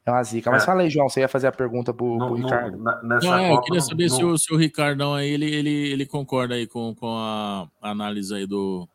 é 0.07 0.11
uma 0.13 0.23
zica. 0.23 0.53
Mas 0.53 0.63
É. 0.63 0.67
fala 0.67 0.83
aí, 0.83 0.91
João, 0.91 1.09
você 1.09 1.21
ia 1.23 1.29
fazer 1.29 1.49
a 1.49 1.53
pergunta 1.53 1.93
pro, 1.93 2.17
pro 2.19 2.35
Ricardo. 2.35 2.79
Não, 2.79 3.37
é, 3.37 3.53
eu 3.53 3.61
queria 3.63 3.81
saber 3.81 4.09
se, 4.09 4.23
o, 4.25 4.39
se 4.39 4.55
o 4.55 4.57
Ricardão 4.57 5.13
aí, 5.13 5.29
ele, 5.29 5.53
ele, 5.53 5.91
ele 5.93 6.07
concorda 6.07 6.55
aí 6.55 6.69
com, 6.69 6.95
com 6.95 7.09
a 7.17 7.67
análise 7.83 8.33
aí 8.33 8.47
do, 8.47 8.89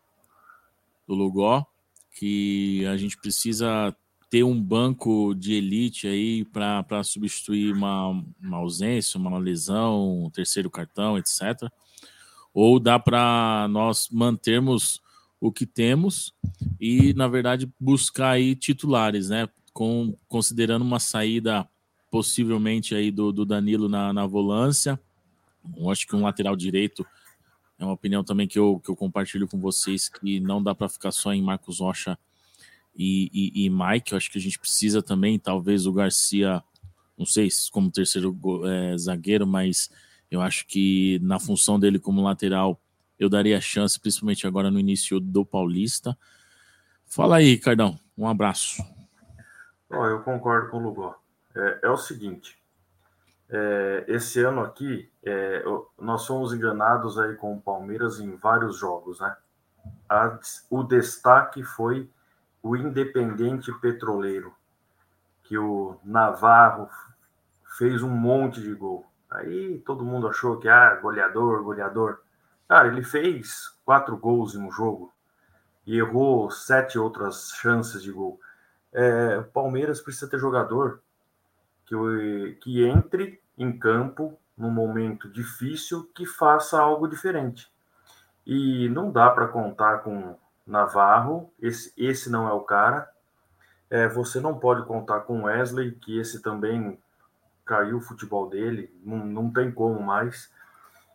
do 1.05 1.13
Lugó, 1.13 1.65
que 2.11 2.85
a 2.87 2.97
gente 2.97 3.17
precisa 3.17 3.95
ter 4.29 4.43
um 4.43 4.61
banco 4.61 5.33
de 5.33 5.53
elite 5.53 6.07
aí 6.07 6.45
para 6.45 7.03
substituir 7.03 7.73
uma, 7.73 8.09
uma 8.41 8.57
ausência, 8.57 9.19
uma 9.19 9.37
lesão, 9.39 10.25
um 10.25 10.29
terceiro 10.29 10.69
cartão, 10.69 11.17
etc. 11.17 11.69
Ou 12.53 12.79
dá 12.79 12.99
para 12.99 13.67
nós 13.69 14.07
mantermos 14.11 15.01
o 15.41 15.51
que 15.51 15.65
temos 15.65 16.33
e, 16.79 17.13
na 17.13 17.27
verdade, 17.27 17.71
buscar 17.79 18.31
aí 18.31 18.55
titulares, 18.55 19.29
né? 19.29 19.47
Com, 19.73 20.15
considerando 20.27 20.83
uma 20.83 20.99
saída 20.99 21.67
possivelmente 22.11 22.93
aí 22.93 23.11
do, 23.11 23.31
do 23.31 23.45
Danilo 23.45 23.87
na, 23.87 24.11
na 24.13 24.25
volância. 24.25 24.99
Acho 25.89 26.07
que 26.07 26.15
um 26.15 26.23
lateral 26.23 26.55
direito 26.55 27.05
é 27.79 27.85
uma 27.85 27.93
opinião 27.93 28.23
também 28.23 28.45
que 28.45 28.59
eu, 28.59 28.81
que 28.83 28.91
eu 28.91 28.95
compartilho 28.95 29.47
com 29.47 29.57
vocês, 29.57 30.09
que 30.09 30.39
não 30.41 30.61
dá 30.61 30.75
para 30.75 30.89
ficar 30.89 31.11
só 31.11 31.33
em 31.33 31.41
Marcos 31.41 31.79
Rocha 31.79 32.19
e, 32.93 33.31
e, 33.33 33.65
e 33.65 33.69
Mike. 33.69 34.11
Eu 34.11 34.17
acho 34.17 34.29
que 34.29 34.37
a 34.37 34.41
gente 34.41 34.59
precisa 34.59 35.01
também, 35.01 35.39
talvez, 35.39 35.85
o 35.85 35.93
Garcia, 35.93 36.61
não 37.17 37.25
sei 37.25 37.49
se 37.49 37.71
como 37.71 37.89
terceiro 37.89 38.37
é, 38.67 38.97
zagueiro, 38.97 39.47
mas 39.47 39.89
eu 40.29 40.41
acho 40.41 40.67
que 40.67 41.19
na 41.23 41.39
função 41.39 41.79
dele 41.79 41.99
como 41.99 42.21
lateral, 42.21 42.79
eu 43.17 43.29
daria 43.29 43.61
chance, 43.61 43.97
principalmente 43.97 44.45
agora 44.45 44.69
no 44.69 44.79
início 44.79 45.17
do 45.19 45.45
Paulista. 45.45 46.17
Fala 47.05 47.37
aí, 47.37 47.57
Cardão. 47.57 47.97
Um 48.17 48.27
abraço. 48.27 48.83
Ó, 49.89 50.05
eu 50.05 50.21
concordo 50.21 50.69
com 50.69 50.77
o 50.77 50.81
Lugó. 50.81 51.15
É, 51.55 51.79
é 51.83 51.89
o 51.89 51.97
seguinte, 51.97 52.58
é, 53.49 54.05
esse 54.07 54.41
ano 54.43 54.61
aqui, 54.61 55.11
é, 55.23 55.63
nós 55.99 56.25
fomos 56.25 56.53
enganados 56.53 57.17
aí 57.19 57.35
com 57.35 57.55
o 57.55 57.61
Palmeiras 57.61 58.19
em 58.19 58.35
vários 58.35 58.77
jogos, 58.77 59.19
né? 59.19 59.35
A- 60.07 60.39
o 60.69 60.83
destaque 60.83 61.63
foi 61.63 62.09
o 62.61 62.75
Independente 62.75 63.71
Petroleiro, 63.79 64.53
que 65.43 65.57
o 65.57 65.97
Navarro 66.03 66.89
fez 67.77 68.03
um 68.03 68.09
monte 68.09 68.61
de 68.61 68.73
gol. 68.73 69.05
Aí 69.29 69.79
todo 69.85 70.03
mundo 70.05 70.27
achou 70.27 70.57
que, 70.57 70.67
ah, 70.67 70.95
goleador, 70.95 71.63
goleador. 71.63 72.19
Cara, 72.67 72.87
ele 72.87 73.03
fez 73.03 73.69
quatro 73.85 74.17
gols 74.17 74.53
em 74.55 74.59
um 74.59 74.71
jogo 74.71 75.11
e 75.85 75.97
errou 75.97 76.51
sete 76.51 76.99
outras 76.99 77.51
chances 77.55 78.01
de 78.03 78.11
gol. 78.11 78.39
É, 78.91 79.37
o 79.37 79.43
Palmeiras 79.45 80.01
precisa 80.01 80.29
ter 80.29 80.39
jogador 80.39 81.01
que, 81.89 82.57
que 82.61 82.85
entre 82.85 83.41
em 83.57 83.77
campo 83.77 84.37
num 84.55 84.69
momento 84.69 85.27
difícil 85.27 86.09
que 86.13 86.25
faça 86.25 86.79
algo 86.79 87.07
diferente. 87.07 87.71
E 88.45 88.87
não 88.89 89.11
dá 89.11 89.29
para 89.29 89.47
contar 89.47 89.99
com 89.99 90.35
Navarro, 90.65 91.51
esse, 91.59 91.91
esse 91.97 92.29
não 92.29 92.47
é 92.47 92.53
o 92.53 92.61
cara. 92.61 93.09
É, 93.89 94.07
você 94.07 94.39
não 94.39 94.59
pode 94.59 94.85
contar 94.85 95.21
com 95.21 95.43
Wesley, 95.43 95.93
que 95.93 96.19
esse 96.19 96.41
também 96.41 96.99
caiu 97.65 97.97
o 97.97 98.01
futebol 98.01 98.49
dele, 98.49 98.93
não, 99.03 99.17
não 99.25 99.51
tem 99.51 99.71
como 99.71 100.01
mais. 100.01 100.51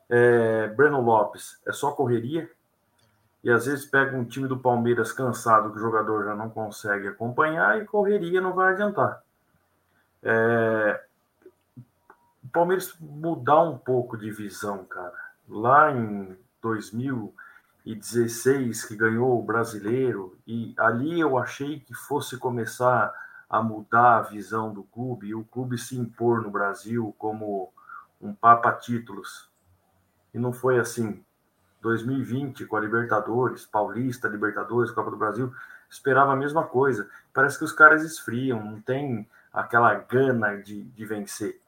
É, 0.08 0.68
Breno 0.68 1.00
Lopes, 1.00 1.60
é 1.66 1.72
só 1.72 1.92
correria. 1.92 2.50
E 3.42 3.50
às 3.50 3.66
vezes 3.66 3.84
pega 3.84 4.16
um 4.16 4.24
time 4.24 4.48
do 4.48 4.58
Palmeiras 4.58 5.12
cansado, 5.12 5.70
que 5.70 5.76
o 5.76 5.80
jogador 5.80 6.24
já 6.24 6.34
não 6.34 6.48
consegue 6.48 7.08
acompanhar, 7.08 7.80
e 7.80 7.84
correria 7.84 8.40
não 8.40 8.54
vai 8.54 8.72
adiantar. 8.72 9.23
É, 10.24 11.00
o 12.42 12.48
Palmeiras 12.48 12.96
mudar 12.98 13.62
um 13.62 13.76
pouco 13.76 14.16
de 14.16 14.30
visão, 14.30 14.82
cara. 14.84 15.12
Lá 15.46 15.92
em 15.92 16.34
2016, 16.62 18.86
que 18.86 18.96
ganhou 18.96 19.38
o 19.38 19.42
brasileiro, 19.42 20.38
e 20.46 20.74
ali 20.78 21.20
eu 21.20 21.36
achei 21.36 21.80
que 21.80 21.92
fosse 21.92 22.38
começar 22.38 23.12
a 23.48 23.62
mudar 23.62 24.16
a 24.16 24.22
visão 24.22 24.72
do 24.72 24.82
clube 24.82 25.28
e 25.28 25.34
o 25.34 25.44
clube 25.44 25.76
se 25.76 25.94
impor 25.96 26.42
no 26.42 26.50
Brasil 26.50 27.14
como 27.18 27.72
um 28.20 28.34
papa-títulos. 28.34 29.48
E 30.32 30.38
não 30.38 30.52
foi 30.52 30.78
assim. 30.78 31.24
2020, 31.82 32.64
com 32.64 32.76
a 32.76 32.80
Libertadores, 32.80 33.66
Paulista, 33.66 34.26
Libertadores, 34.26 34.90
Copa 34.90 35.10
do 35.10 35.18
Brasil, 35.18 35.54
esperava 35.88 36.32
a 36.32 36.36
mesma 36.36 36.64
coisa. 36.64 37.08
Parece 37.32 37.58
que 37.58 37.64
os 37.64 37.72
caras 37.72 38.02
esfriam, 38.02 38.64
não 38.64 38.80
tem 38.80 39.28
aquela 39.54 39.94
gana 39.94 40.56
de, 40.56 40.82
de 40.82 41.06
vencer. 41.06 41.60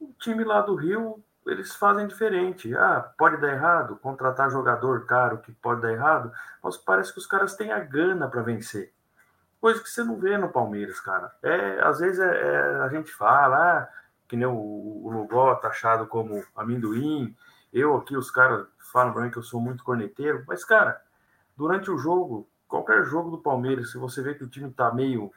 O 0.00 0.14
time 0.20 0.44
lá 0.44 0.62
do 0.62 0.76
Rio, 0.76 1.22
eles 1.44 1.74
fazem 1.74 2.06
diferente. 2.06 2.74
Ah, 2.76 3.12
pode 3.18 3.38
dar 3.38 3.52
errado, 3.52 3.96
contratar 3.96 4.50
jogador 4.50 5.04
caro 5.04 5.38
que 5.38 5.52
pode 5.52 5.82
dar 5.82 5.92
errado, 5.92 6.32
mas 6.62 6.76
parece 6.76 7.12
que 7.12 7.18
os 7.18 7.26
caras 7.26 7.56
têm 7.56 7.72
a 7.72 7.80
gana 7.80 8.28
para 8.28 8.42
vencer. 8.42 8.92
Coisa 9.60 9.80
que 9.82 9.90
você 9.90 10.02
não 10.04 10.16
vê 10.16 10.38
no 10.38 10.48
Palmeiras, 10.48 11.00
cara. 11.00 11.32
É, 11.42 11.80
às 11.82 11.98
vezes 11.98 12.20
é, 12.20 12.24
é, 12.24 12.74
a 12.82 12.88
gente 12.88 13.12
fala, 13.12 13.80
ah, 13.80 13.88
que 14.28 14.36
nem 14.36 14.46
o, 14.46 15.10
Lugó 15.12 15.54
taxado 15.56 16.06
como 16.06 16.44
amendoim. 16.54 17.36
Eu 17.72 17.96
aqui, 17.96 18.16
os 18.16 18.30
caras 18.30 18.66
falam 18.92 19.12
pra 19.12 19.22
mim 19.22 19.30
que 19.30 19.38
eu 19.38 19.42
sou 19.42 19.60
muito 19.60 19.84
corneteiro, 19.84 20.44
mas, 20.46 20.64
cara, 20.64 21.00
durante 21.56 21.90
o 21.90 21.98
jogo, 21.98 22.48
qualquer 22.68 23.04
jogo 23.04 23.30
do 23.30 23.38
Palmeiras, 23.38 23.90
se 23.90 23.98
você 23.98 24.22
vê 24.22 24.34
que 24.34 24.44
o 24.44 24.48
time 24.48 24.70
tá 24.70 24.92
meio, 24.92 25.32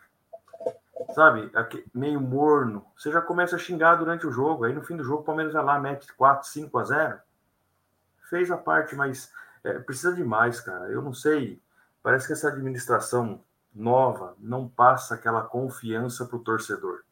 sabe, 1.13 1.51
meio 1.93 2.19
morno, 2.19 2.85
você 2.97 3.11
já 3.11 3.21
começa 3.21 3.55
a 3.55 3.59
xingar 3.59 3.95
durante 3.95 4.25
o 4.25 4.31
jogo. 4.31 4.63
Aí 4.63 4.73
no 4.73 4.83
fim 4.83 4.95
do 4.95 5.03
jogo, 5.03 5.21
o 5.21 5.25
Palmeiras 5.25 5.53
vai 5.53 5.63
lá, 5.63 5.79
mete 5.79 6.11
4, 6.13 6.47
5 6.47 6.77
a 6.77 6.83
0. 6.83 7.19
Fez 8.29 8.49
a 8.49 8.57
parte, 8.57 8.95
mas 8.95 9.31
é, 9.63 9.79
precisa 9.79 10.13
de 10.13 10.23
mais, 10.23 10.59
cara. 10.59 10.85
Eu 10.89 11.01
não 11.01 11.13
sei. 11.13 11.61
Parece 12.01 12.27
que 12.27 12.33
essa 12.33 12.49
administração 12.49 13.43
nova 13.73 14.35
não 14.39 14.67
passa 14.67 15.15
aquela 15.15 15.41
confiança 15.43 16.25
pro 16.25 16.39
torcedor, 16.39 17.03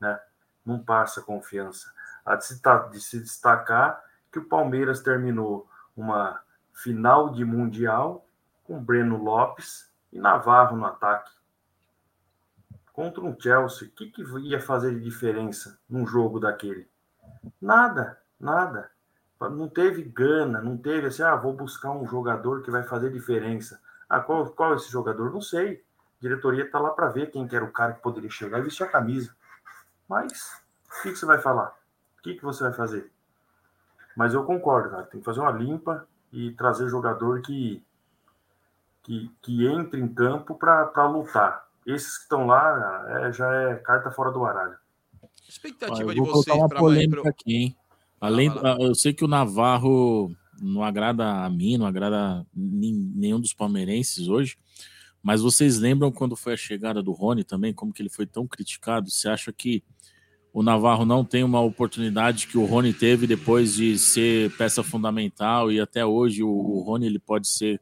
né? 0.00 0.20
Não 0.64 0.78
passa 0.78 1.22
confiança. 1.22 1.92
a 2.24 2.34
de 2.34 2.44
se, 2.44 2.60
de 2.90 3.00
se 3.00 3.20
destacar 3.20 4.02
que 4.32 4.38
o 4.38 4.44
Palmeiras 4.44 5.00
terminou 5.00 5.68
uma 5.96 6.40
final 6.72 7.30
de 7.30 7.44
Mundial 7.44 8.26
com 8.64 8.82
Breno 8.82 9.22
Lopes 9.22 9.90
e 10.12 10.18
Navarro 10.18 10.76
no 10.76 10.86
ataque. 10.86 11.30
Contra 13.00 13.24
um 13.24 13.34
Chelsea, 13.40 13.88
o 13.88 13.90
que, 13.92 14.10
que 14.10 14.22
ia 14.40 14.60
fazer 14.60 14.94
de 14.94 15.00
diferença 15.00 15.80
num 15.88 16.06
jogo 16.06 16.38
daquele? 16.38 16.86
Nada, 17.58 18.20
nada. 18.38 18.90
Não 19.40 19.70
teve 19.70 20.02
gana, 20.02 20.60
não 20.60 20.76
teve 20.76 21.06
assim, 21.06 21.22
ah, 21.22 21.34
vou 21.34 21.54
buscar 21.54 21.92
um 21.92 22.06
jogador 22.06 22.62
que 22.62 22.70
vai 22.70 22.82
fazer 22.82 23.10
diferença. 23.10 23.80
Ah, 24.06 24.20
qual, 24.20 24.46
qual 24.50 24.74
é 24.74 24.76
esse 24.76 24.90
jogador? 24.90 25.32
Não 25.32 25.40
sei. 25.40 25.82
A 26.18 26.20
diretoria 26.20 26.64
está 26.64 26.78
lá 26.78 26.90
para 26.90 27.08
ver 27.08 27.30
quem 27.30 27.48
que 27.48 27.56
era 27.56 27.64
o 27.64 27.72
cara 27.72 27.94
que 27.94 28.02
poderia 28.02 28.28
chegar 28.28 28.58
e 28.58 28.64
vestir 28.64 28.84
a 28.84 28.90
camisa. 28.90 29.34
Mas, 30.06 30.62
o 30.84 31.02
que, 31.02 31.12
que 31.12 31.18
você 31.18 31.24
vai 31.24 31.38
falar? 31.38 31.74
O 32.18 32.22
que, 32.22 32.34
que 32.34 32.44
você 32.44 32.62
vai 32.62 32.74
fazer? 32.74 33.10
Mas 34.14 34.34
eu 34.34 34.44
concordo, 34.44 34.90
cara. 34.90 35.04
Tem 35.04 35.20
que 35.20 35.24
fazer 35.24 35.40
uma 35.40 35.52
limpa 35.52 36.06
e 36.30 36.52
trazer 36.52 36.86
jogador 36.90 37.40
que, 37.40 37.82
que, 39.02 39.34
que 39.40 39.66
entre 39.66 39.98
em 39.98 40.14
campo 40.14 40.54
para 40.54 41.06
lutar. 41.06 41.69
Esses 41.86 42.16
que 42.18 42.22
estão 42.24 42.46
lá 42.46 43.06
é, 43.26 43.32
já 43.32 43.52
é 43.70 43.74
carta 43.76 44.10
fora 44.10 44.30
do 44.30 44.40
baralho. 44.40 44.76
Expectativa 45.48 46.02
eu 46.10 46.14
de 46.14 46.18
vou 46.20 46.28
colocar 46.28 46.52
vocês 46.52 46.62
uma 46.62 46.68
polêmica 46.68 47.20
pro- 47.22 47.30
aqui, 47.30 47.54
hein? 47.54 47.76
Além, 48.20 48.50
do- 48.50 48.60
eu 48.82 48.94
sei 48.94 49.12
que 49.12 49.24
o 49.24 49.28
Navarro 49.28 50.30
não 50.60 50.82
agrada 50.84 51.26
a 51.44 51.48
mim, 51.50 51.76
não 51.78 51.86
agrada 51.86 52.46
nenhum 52.54 53.40
dos 53.40 53.54
palmeirenses 53.54 54.28
hoje, 54.28 54.56
mas 55.22 55.40
vocês 55.40 55.78
lembram 55.78 56.12
quando 56.12 56.36
foi 56.36 56.52
a 56.52 56.56
chegada 56.56 57.02
do 57.02 57.12
Rony 57.12 57.44
também, 57.44 57.72
como 57.72 57.92
que 57.92 58.02
ele 58.02 58.10
foi 58.10 58.26
tão 58.26 58.46
criticado? 58.46 59.10
Você 59.10 59.28
acha 59.28 59.52
que 59.52 59.82
o 60.52 60.62
Navarro 60.62 61.04
não 61.06 61.24
tem 61.24 61.42
uma 61.44 61.60
oportunidade 61.60 62.46
que 62.46 62.58
o 62.58 62.64
Rony 62.66 62.92
teve 62.92 63.26
depois 63.26 63.74
de 63.74 63.98
ser 63.98 64.54
peça 64.56 64.82
fundamental 64.82 65.70
e 65.72 65.80
até 65.80 66.04
hoje 66.04 66.42
o, 66.42 66.48
o 66.50 66.80
Rony 66.82 67.06
ele 67.06 67.18
pode 67.18 67.48
ser 67.48 67.80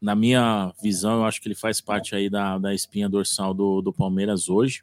na 0.00 0.14
minha 0.14 0.72
visão, 0.82 1.16
eu 1.16 1.24
acho 1.24 1.40
que 1.40 1.48
ele 1.48 1.54
faz 1.54 1.80
parte 1.80 2.14
aí 2.14 2.30
da, 2.30 2.58
da 2.58 2.74
espinha 2.74 3.08
dorsal 3.08 3.52
do, 3.52 3.82
do 3.82 3.92
Palmeiras 3.92 4.48
hoje. 4.48 4.82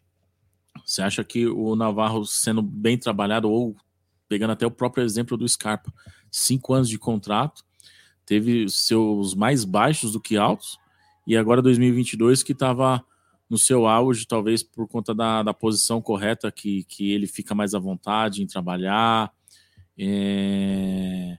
Você 0.85 1.01
acha 1.01 1.24
que 1.24 1.48
o 1.48 1.76
Navarro 1.76 2.26
sendo 2.26 2.62
bem 2.62 2.98
trabalhado, 2.98 3.49
ou 3.49 3.76
pegando 4.28 4.51
até 4.51 4.65
o 4.65 4.72
próprio 4.72 5.03
exemplo 5.03 5.38
do 5.38 5.48
Scarpa, 5.48 5.94
cinco 6.30 6.74
anos 6.74 6.90
de 6.90 6.99
contrato, 6.99 7.64
teve 8.26 8.67
seus 8.69 9.33
mais 9.33 9.64
baixos 9.64 10.12
do 10.12 10.19
que 10.19 10.35
altos, 10.35 10.78
e 11.26 11.38
agora 11.38 11.62
2022 11.62 12.44
que 12.44 12.51
estava 12.51 13.03
no 13.49 13.58
seu 13.58 13.88
auge, 13.88 14.26
talvez 14.28 14.64
por 14.64 14.88
conta 14.88 15.14
da, 15.14 15.44
da 15.44 15.53
posição 15.53 16.01
correta, 16.01 16.51
que, 16.51 16.83
que 16.85 17.12
ele 17.12 17.28
fica 17.28 17.56
mais 17.56 17.74
à 17.74 17.80
vontade 17.80 18.42
em 18.42 18.48
trabalhar. 18.48 19.31
É, 19.98 21.38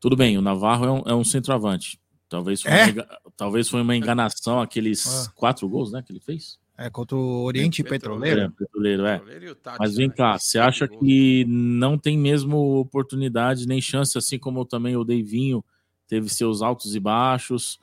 Tudo 0.00 0.16
bem, 0.16 0.36
o 0.36 0.42
Navarro 0.42 0.84
é 0.84 0.92
um, 0.92 1.02
é 1.06 1.14
um 1.14 1.24
centroavante. 1.24 1.98
Talvez 2.28 2.60
foi, 2.62 2.70
É? 2.70 2.84
uma, 2.92 3.06
talvez 3.36 3.68
foi 3.68 3.80
uma 3.80 3.96
enganação 3.96 4.60
aqueles 4.60 5.06
Ah. 5.26 5.32
quatro 5.34 5.68
gols 5.68 5.92
né, 5.92 6.02
que 6.02 6.12
ele 6.12 6.20
fez. 6.20 6.58
É 6.76 6.88
contra 6.88 7.16
o 7.16 7.42
Oriente 7.42 7.82
Petroleiro. 7.82 8.40
É, 8.42 8.48
petroleiro, 8.50 9.06
é. 9.06 9.18
Petroleiro 9.18 9.54
Tati 9.56 9.78
Mas 9.80 9.96
vem 9.96 10.08
também, 10.10 10.16
cá, 10.32 10.38
você 10.38 10.58
acha 10.58 10.86
gols. 10.86 11.00
que 11.00 11.44
não 11.48 11.98
tem 11.98 12.16
mesmo 12.16 12.56
oportunidade 12.78 13.66
nem 13.66 13.80
chance, 13.80 14.16
assim 14.16 14.38
como 14.38 14.64
também 14.64 14.96
o 14.96 15.02
Deivinho 15.04 15.64
teve 16.06 16.28
seus 16.28 16.62
altos 16.62 16.94
e 16.94 17.00
baixos? 17.00 17.80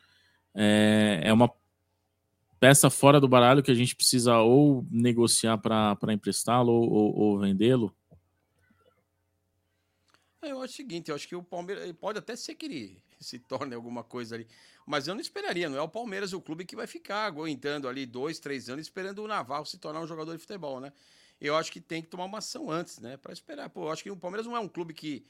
É, 0.54 1.22
é 1.26 1.34
uma 1.34 1.52
peça 2.60 2.90
fora 2.90 3.20
do 3.20 3.28
baralho 3.28 3.62
que 3.62 3.70
a 3.72 3.76
gente 3.76 3.94
precisa 3.96 4.38
ou 4.38 4.86
negociar 4.90 5.58
para 5.58 6.14
emprestá-lo 6.14 6.72
ou, 6.72 6.90
ou- 6.90 7.16
ou 7.20 7.40
vendê-lo? 7.40 7.94
É, 10.42 10.52
Eu 10.52 10.62
acho 10.62 10.74
o 10.74 10.76
seguinte, 10.78 11.10
eu 11.10 11.16
acho 11.16 11.28
que 11.28 11.36
o 11.36 11.44
Palmeiras 11.44 11.92
pode 12.00 12.20
até 12.20 12.36
ser 12.36 12.56
que 12.56 12.66
ele 12.66 12.98
se 13.22 13.40
torne 13.40 13.76
alguma 13.76 14.04
coisa 14.04 14.36
ali, 14.36 14.48
mas 14.86 15.08
eu 15.08 15.14
não 15.14 15.22
esperaria, 15.22 15.70
não 15.70 15.78
é 15.78 15.82
o 15.82 15.90
Palmeiras 15.90 16.34
o 16.34 16.42
clube 16.42 16.66
que 16.66 16.76
vai 16.76 16.88
ficar 16.88 17.26
aguentando 17.26 17.88
ali 17.88 18.06
dois, 18.06 18.40
três 18.40 18.70
anos 18.70 18.86
esperando 18.86 19.24
o 19.24 19.28
Navarro 19.28 19.66
se 19.66 19.78
tornar 19.78 20.02
um 20.02 20.08
jogador 20.08 20.34
de 20.34 20.40
futebol, 20.40 20.80
né? 20.80 20.92
Eu 21.40 21.56
acho 21.56 21.72
que 21.72 21.82
tem 21.82 22.02
que 22.02 22.08
tomar 22.08 22.26
uma 22.26 22.38
ação 22.38 22.72
antes, 22.72 23.00
né, 23.00 23.18
para 23.18 23.34
esperar. 23.34 23.70
Pô, 23.70 23.86
eu 23.86 23.92
acho 23.92 24.04
que 24.04 24.10
o 24.10 24.16
Palmeiras 24.16 24.46
não 24.46 24.56
é 24.56 24.60
um 24.60 24.70
clube 24.70 24.94
que 24.94 25.26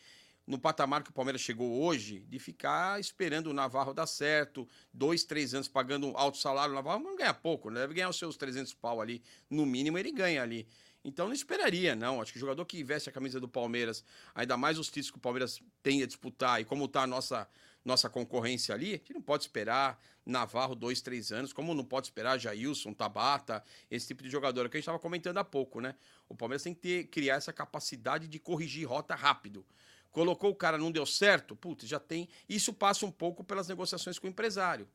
no 0.45 0.59
patamar 0.59 1.03
que 1.03 1.09
o 1.09 1.13
Palmeiras 1.13 1.41
chegou 1.41 1.81
hoje, 1.81 2.19
de 2.29 2.37
ficar 2.37 2.99
esperando 2.99 3.47
o 3.47 3.53
Navarro 3.53 3.93
dar 3.93 4.05
certo, 4.05 4.67
dois, 4.93 5.23
três 5.23 5.53
anos 5.55 5.67
pagando 5.67 6.07
um 6.07 6.15
alto 6.15 6.37
salário, 6.37 6.71
o 6.71 6.75
Navarro 6.75 7.03
não 7.03 7.15
ganha 7.15 7.33
pouco, 7.33 7.69
né? 7.69 7.81
deve 7.81 7.95
ganhar 7.95 8.09
os 8.09 8.17
seus 8.17 8.37
300 8.37 8.73
pau 8.73 9.01
ali, 9.01 9.23
no 9.49 9.65
mínimo 9.65 9.97
ele 9.97 10.11
ganha 10.11 10.43
ali. 10.43 10.67
Então 11.03 11.27
não 11.27 11.33
esperaria, 11.33 11.95
não. 11.95 12.19
Acho 12.19 12.31
que 12.31 12.37
o 12.37 12.41
jogador 12.41 12.65
que 12.65 12.83
veste 12.83 13.09
a 13.09 13.11
camisa 13.11 13.39
do 13.39 13.47
Palmeiras, 13.47 14.03
ainda 14.33 14.57
mais 14.57 14.79
os 14.79 14.87
títulos 14.87 15.11
que 15.11 15.17
o 15.17 15.21
Palmeiras 15.21 15.61
tem 15.83 16.01
a 16.01 16.07
disputar 16.07 16.59
e 16.59 16.65
como 16.65 16.85
está 16.85 17.03
a 17.03 17.07
nossa, 17.07 17.47
nossa 17.85 18.09
concorrência 18.09 18.73
ali, 18.73 18.87
a 18.87 18.97
gente 18.97 19.13
não 19.13 19.21
pode 19.21 19.43
esperar 19.43 20.01
Navarro 20.25 20.73
dois, 20.73 21.01
três 21.01 21.31
anos, 21.31 21.53
como 21.53 21.73
não 21.75 21.85
pode 21.85 22.07
esperar 22.07 22.39
Jailson, 22.39 22.93
Tabata, 22.93 23.63
esse 23.91 24.07
tipo 24.07 24.23
de 24.23 24.29
jogador 24.29 24.67
que 24.67 24.75
a 24.75 24.79
gente 24.79 24.83
estava 24.83 24.97
comentando 24.97 25.37
há 25.37 25.43
pouco, 25.43 25.79
né? 25.79 25.95
O 26.27 26.35
Palmeiras 26.35 26.63
tem 26.63 26.73
que 26.73 26.81
ter, 26.81 27.03
criar 27.07 27.35
essa 27.35 27.53
capacidade 27.53 28.27
de 28.27 28.39
corrigir 28.39 28.87
rota 28.87 29.13
rápido. 29.13 29.63
Colocou 30.11 30.49
o 30.49 30.55
cara, 30.55 30.77
não 30.79 30.91
deu 30.91 31.05
certo, 31.05 31.55
putz, 31.55 31.87
já 31.87 31.99
tem. 31.99 32.27
Isso 32.49 32.73
passa 32.73 33.05
um 33.05 33.11
pouco 33.11 33.43
pelas 33.43 33.67
negociações 33.67 34.17
com 34.17 34.25
o 34.25 34.29
empresário. 34.29 34.87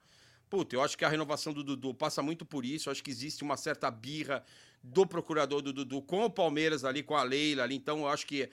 Puta, 0.48 0.74
eu 0.74 0.82
acho 0.82 0.98
que 0.98 1.04
a 1.04 1.08
renovação 1.08 1.52
do 1.52 1.62
Dudu 1.62 1.94
passa 1.94 2.20
muito 2.22 2.44
por 2.44 2.64
isso. 2.64 2.88
Eu 2.88 2.90
acho 2.90 3.04
que 3.04 3.10
existe 3.10 3.44
uma 3.44 3.56
certa 3.56 3.88
birra 3.88 4.44
do 4.82 5.06
procurador 5.06 5.62
do 5.62 5.72
Dudu 5.72 6.02
com 6.02 6.24
o 6.24 6.30
Palmeiras 6.30 6.84
ali, 6.84 7.04
com 7.04 7.14
a 7.14 7.22
Leila 7.22 7.62
ali. 7.62 7.76
Então, 7.76 8.00
eu 8.00 8.08
acho 8.08 8.26
que. 8.26 8.50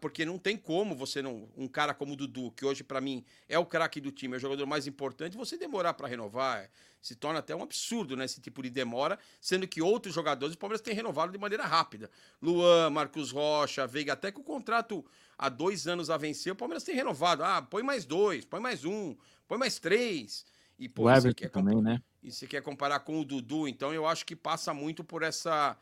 Porque 0.00 0.24
não 0.24 0.38
tem 0.38 0.56
como 0.56 0.94
você 0.94 1.20
não. 1.20 1.48
Um 1.56 1.68
cara 1.68 1.92
como 1.92 2.12
o 2.12 2.16
Dudu, 2.16 2.50
que 2.52 2.64
hoje, 2.64 2.84
para 2.84 3.00
mim, 3.00 3.24
é 3.48 3.58
o 3.58 3.66
craque 3.66 4.00
do 4.00 4.10
time, 4.10 4.34
é 4.34 4.36
o 4.36 4.40
jogador 4.40 4.66
mais 4.66 4.86
importante, 4.86 5.36
você 5.36 5.56
demorar 5.56 5.94
para 5.94 6.08
renovar. 6.08 6.70
Se 7.02 7.14
torna 7.14 7.40
até 7.40 7.54
um 7.54 7.62
absurdo, 7.62 8.16
né? 8.16 8.24
Esse 8.24 8.40
tipo 8.40 8.62
de 8.62 8.70
demora, 8.70 9.18
sendo 9.40 9.68
que 9.68 9.82
outros 9.82 10.14
jogadores 10.14 10.54
o 10.54 10.58
Palmeiras 10.58 10.80
tem 10.80 10.94
renovado 10.94 11.32
de 11.32 11.38
maneira 11.38 11.64
rápida. 11.64 12.10
Luan, 12.40 12.88
Marcos 12.88 13.30
Rocha, 13.30 13.86
Veiga, 13.86 14.14
até 14.14 14.32
que 14.32 14.40
o 14.40 14.44
contrato 14.44 15.04
há 15.36 15.50
dois 15.50 15.86
anos 15.86 16.08
a 16.08 16.16
vencer, 16.16 16.52
o 16.52 16.56
Palmeiras 16.56 16.82
tem 16.82 16.94
renovado. 16.94 17.44
Ah, 17.44 17.60
põe 17.60 17.82
mais 17.82 18.06
dois, 18.06 18.46
põe 18.46 18.60
mais 18.60 18.84
um, 18.86 19.14
põe 19.46 19.58
mais 19.58 19.78
três. 19.78 20.46
E, 20.78 20.88
pô, 20.88 21.04
o 21.04 21.10
Everton 21.10 21.30
aqui 21.30 21.44
é 21.44 21.48
também, 21.48 21.82
né? 21.82 22.00
e 22.24 22.32
você 22.32 22.46
quer 22.46 22.62
comparar 22.62 23.00
com 23.00 23.20
o 23.20 23.24
Dudu, 23.24 23.68
então 23.68 23.92
eu 23.92 24.06
acho 24.06 24.24
que 24.24 24.34
passa 24.34 24.72
muito 24.72 25.04
por 25.04 25.22
essa. 25.22 25.76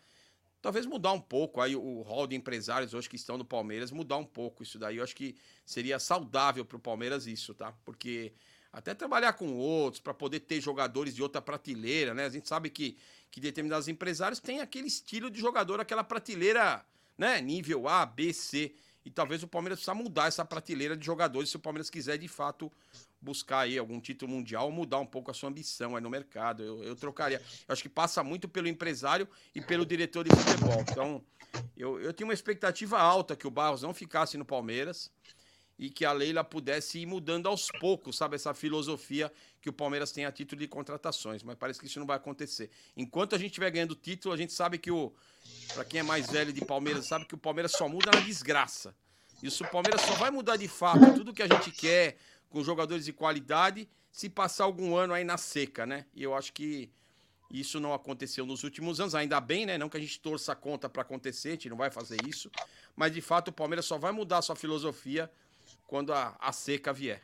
Talvez 0.62 0.86
mudar 0.86 1.10
um 1.12 1.20
pouco 1.20 1.60
aí 1.60 1.74
o 1.74 2.02
hall 2.02 2.24
de 2.24 2.36
empresários 2.36 2.94
hoje 2.94 3.08
que 3.08 3.16
estão 3.16 3.36
no 3.36 3.44
Palmeiras, 3.44 3.90
mudar 3.90 4.16
um 4.16 4.24
pouco 4.24 4.62
isso 4.62 4.78
daí. 4.78 4.98
Eu 4.98 5.02
acho 5.02 5.16
que 5.16 5.34
seria 5.66 5.98
saudável 5.98 6.64
para 6.64 6.76
o 6.76 6.80
Palmeiras 6.80 7.26
isso, 7.26 7.52
tá? 7.52 7.72
Porque 7.84 8.32
até 8.72 8.94
trabalhar 8.94 9.32
com 9.32 9.52
outros, 9.54 10.00
para 10.00 10.14
poder 10.14 10.40
ter 10.40 10.60
jogadores 10.60 11.16
de 11.16 11.22
outra 11.22 11.42
prateleira, 11.42 12.14
né? 12.14 12.26
A 12.26 12.30
gente 12.30 12.48
sabe 12.48 12.70
que, 12.70 12.96
que 13.28 13.40
determinados 13.40 13.88
empresários 13.88 14.38
têm 14.38 14.60
aquele 14.60 14.86
estilo 14.86 15.28
de 15.28 15.40
jogador, 15.40 15.80
aquela 15.80 16.04
prateleira, 16.04 16.86
né? 17.18 17.40
Nível 17.40 17.88
A, 17.88 18.06
B, 18.06 18.32
C. 18.32 18.72
E 19.04 19.10
talvez 19.10 19.42
o 19.42 19.48
Palmeiras 19.48 19.80
precisa 19.80 19.94
mudar 19.94 20.28
essa 20.28 20.44
prateleira 20.44 20.96
de 20.96 21.04
jogadores 21.04 21.50
se 21.50 21.56
o 21.56 21.60
Palmeiras 21.60 21.90
quiser 21.90 22.18
de 22.18 22.28
fato 22.28 22.70
buscar 23.20 23.60
aí 23.60 23.78
algum 23.78 24.00
título 24.00 24.30
mundial, 24.30 24.70
mudar 24.70 24.98
um 24.98 25.06
pouco 25.06 25.30
a 25.30 25.34
sua 25.34 25.48
ambição 25.48 25.96
aí 25.96 26.02
no 26.02 26.10
mercado. 26.10 26.62
Eu, 26.62 26.82
eu 26.82 26.96
trocaria. 26.96 27.40
Eu 27.68 27.72
acho 27.72 27.82
que 27.82 27.88
passa 27.88 28.22
muito 28.22 28.48
pelo 28.48 28.68
empresário 28.68 29.28
e 29.54 29.60
pelo 29.60 29.84
diretor 29.84 30.24
de 30.24 30.34
futebol. 30.34 30.84
Então, 30.90 31.22
eu, 31.76 32.00
eu 32.00 32.12
tinha 32.12 32.26
uma 32.26 32.34
expectativa 32.34 32.98
alta 32.98 33.36
que 33.36 33.46
o 33.46 33.50
Barros 33.50 33.82
não 33.82 33.92
ficasse 33.92 34.36
no 34.36 34.44
Palmeiras 34.44 35.10
e 35.78 35.90
que 35.90 36.04
a 36.04 36.12
Leila 36.12 36.44
pudesse 36.44 37.00
ir 37.00 37.06
mudando 37.06 37.48
aos 37.48 37.68
poucos, 37.80 38.16
sabe? 38.16 38.36
Essa 38.36 38.54
filosofia 38.54 39.32
que 39.62 39.70
o 39.70 39.72
Palmeiras 39.72 40.10
tem 40.10 40.24
a 40.24 40.32
título 40.32 40.60
de 40.60 40.66
contratações, 40.66 41.44
mas 41.44 41.56
parece 41.56 41.78
que 41.78 41.86
isso 41.86 42.00
não 42.00 42.06
vai 42.06 42.16
acontecer. 42.16 42.68
Enquanto 42.96 43.36
a 43.36 43.38
gente 43.38 43.52
estiver 43.52 43.70
ganhando 43.70 43.94
título, 43.94 44.34
a 44.34 44.36
gente 44.36 44.52
sabe 44.52 44.76
que 44.76 44.90
o. 44.90 45.12
Para 45.72 45.84
quem 45.84 46.00
é 46.00 46.02
mais 46.02 46.28
velho 46.30 46.52
de 46.52 46.64
Palmeiras, 46.64 47.06
sabe 47.06 47.24
que 47.24 47.34
o 47.34 47.38
Palmeiras 47.38 47.70
só 47.72 47.88
muda 47.88 48.10
na 48.12 48.20
desgraça. 48.20 48.94
Isso 49.40 49.62
o 49.64 49.68
Palmeiras 49.68 50.00
só 50.02 50.14
vai 50.14 50.32
mudar 50.32 50.56
de 50.56 50.66
fato 50.66 51.14
tudo 51.14 51.32
que 51.32 51.42
a 51.42 51.46
gente 51.46 51.70
quer 51.70 52.16
com 52.50 52.62
jogadores 52.62 53.04
de 53.04 53.12
qualidade 53.12 53.88
se 54.10 54.28
passar 54.28 54.64
algum 54.64 54.96
ano 54.96 55.14
aí 55.14 55.22
na 55.22 55.38
seca, 55.38 55.86
né? 55.86 56.06
E 56.12 56.22
eu 56.24 56.34
acho 56.34 56.52
que 56.52 56.90
isso 57.48 57.78
não 57.78 57.94
aconteceu 57.94 58.44
nos 58.44 58.64
últimos 58.64 58.98
anos, 58.98 59.14
ainda 59.14 59.40
bem, 59.40 59.64
né? 59.64 59.78
Não 59.78 59.88
que 59.88 59.96
a 59.96 60.00
gente 60.00 60.18
torça 60.18 60.52
a 60.52 60.56
conta 60.56 60.88
para 60.88 61.02
acontecer, 61.02 61.48
a 61.48 61.52
gente 61.52 61.70
não 61.70 61.76
vai 61.76 61.90
fazer 61.90 62.18
isso, 62.26 62.50
mas 62.96 63.12
de 63.12 63.20
fato 63.20 63.48
o 63.48 63.52
Palmeiras 63.52 63.86
só 63.86 63.96
vai 63.96 64.10
mudar 64.10 64.38
a 64.38 64.42
sua 64.42 64.56
filosofia 64.56 65.30
quando 65.86 66.12
a, 66.12 66.36
a 66.40 66.52
seca 66.52 66.92
vier. 66.92 67.22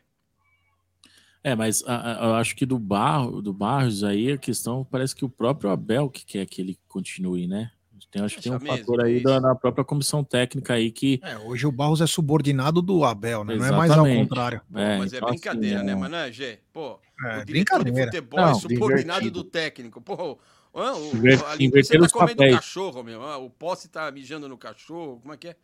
É, 1.43 1.55
mas 1.55 1.83
a- 1.85 2.11
a- 2.21 2.25
eu 2.27 2.35
acho 2.35 2.55
que 2.55 2.65
do 2.65 2.77
Barro, 2.77 3.41
do 3.41 3.53
Barros 3.53 4.03
aí 4.03 4.31
a 4.33 4.37
questão 4.37 4.83
parece 4.83 5.15
que 5.15 5.23
o 5.23 5.29
próprio 5.29 5.69
Abel 5.69 6.09
que 6.09 6.25
quer 6.25 6.45
que 6.45 6.61
ele 6.61 6.77
continue, 6.87 7.47
né? 7.47 7.71
Tem, 8.11 8.23
acho 8.23 8.37
que 8.37 8.41
tem 8.41 8.51
um 8.51 8.57
Deixa 8.57 8.77
fator 8.77 8.97
mesmo, 9.03 9.07
aí 9.07 9.17
é 9.17 9.21
da, 9.21 9.39
da 9.39 9.55
própria 9.55 9.83
comissão 9.85 10.23
técnica 10.23 10.73
aí 10.73 10.91
que. 10.91 11.19
É, 11.23 11.37
hoje 11.37 11.67
o 11.67 11.71
Barros 11.71 12.01
é 12.01 12.07
subordinado 12.07 12.81
do 12.81 13.03
Abel, 13.03 13.43
né? 13.43 13.55
Não 13.55 13.65
é 13.65 13.71
mais 13.71 13.91
ao 13.91 13.97
Exatamente. 13.99 14.29
contrário. 14.29 14.61
É, 14.73 14.97
Mas 14.97 15.13
é 15.13 15.17
então, 15.17 15.29
brincadeira, 15.29 15.77
assim, 15.77 15.85
né? 15.85 15.91
é- 15.91 15.95
Mas 15.95 16.11
não 16.11 16.17
é, 16.17 16.31
Gê? 16.31 16.59
Pô, 16.73 16.99
É, 17.23 17.37
o 17.39 17.45
diretor 17.45 17.83
de 17.83 17.91
futebol 17.91 18.39
Não, 18.39 18.49
é 18.49 18.53
subordinado 18.55 19.03
divertido. 19.19 19.31
do 19.31 19.43
técnico. 19.43 20.01
Pô? 20.01 20.39
O, 20.73 21.15
Inver- 21.15 21.43
a 21.45 21.55
linguiça 21.55 21.95
inverter 21.95 22.01
tá 22.01 22.09
comendo 22.09 22.35
papéis. 22.37 22.55
cachorro, 22.55 23.03
meu. 23.03 23.21
O 23.21 23.49
poste 23.49 23.87
tá 23.89 24.09
mijando 24.11 24.47
no 24.47 24.57
cachorro. 24.57 25.19
Como 25.19 25.33
é 25.33 25.37
que 25.37 25.49
é? 25.49 25.55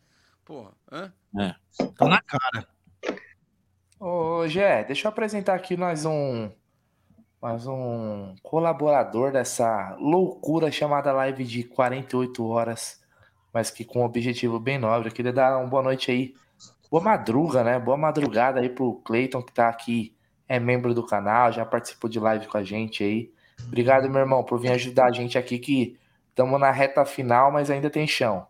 Porra, 0.44 0.72
hã? 0.92 1.12
É. 1.40 1.54
Tá 1.96 2.08
na 2.08 2.20
cara. 2.22 2.68
Ô, 3.98 4.46
Gé, 4.46 4.84
deixa 4.84 5.06
eu 5.06 5.10
apresentar 5.10 5.54
aqui 5.54 5.74
mais 5.74 6.04
um 6.04 6.50
mais 7.40 7.66
um 7.66 8.34
colaborador 8.42 9.32
dessa 9.32 9.96
loucura 9.98 10.70
chamada 10.70 11.12
live 11.12 11.44
de 11.44 11.64
48 11.64 12.46
horas, 12.46 13.00
mas 13.54 13.70
que 13.70 13.86
com 13.86 14.00
um 14.00 14.04
objetivo 14.04 14.60
bem 14.60 14.78
nobre. 14.78 15.08
Eu 15.08 15.14
queria 15.14 15.32
dar 15.32 15.56
uma 15.56 15.66
boa 15.66 15.82
noite 15.82 16.10
aí. 16.10 16.34
Boa 16.90 17.02
madruga, 17.02 17.64
né? 17.64 17.78
Boa 17.78 17.96
madrugada 17.96 18.60
aí 18.60 18.68
pro 18.68 19.00
Cleiton 19.04 19.42
que 19.42 19.52
tá 19.52 19.68
aqui, 19.68 20.14
é 20.46 20.60
membro 20.60 20.92
do 20.92 21.06
canal, 21.06 21.50
já 21.50 21.64
participou 21.64 22.10
de 22.10 22.20
live 22.20 22.46
com 22.48 22.58
a 22.58 22.62
gente 22.62 23.02
aí. 23.02 23.30
Obrigado, 23.66 24.10
meu 24.10 24.20
irmão, 24.20 24.44
por 24.44 24.60
vir 24.60 24.72
ajudar 24.72 25.06
a 25.06 25.12
gente 25.12 25.38
aqui 25.38 25.58
que 25.58 25.96
estamos 26.28 26.60
na 26.60 26.70
reta 26.70 27.02
final, 27.06 27.50
mas 27.50 27.70
ainda 27.70 27.88
tem 27.88 28.06
chão. 28.06 28.46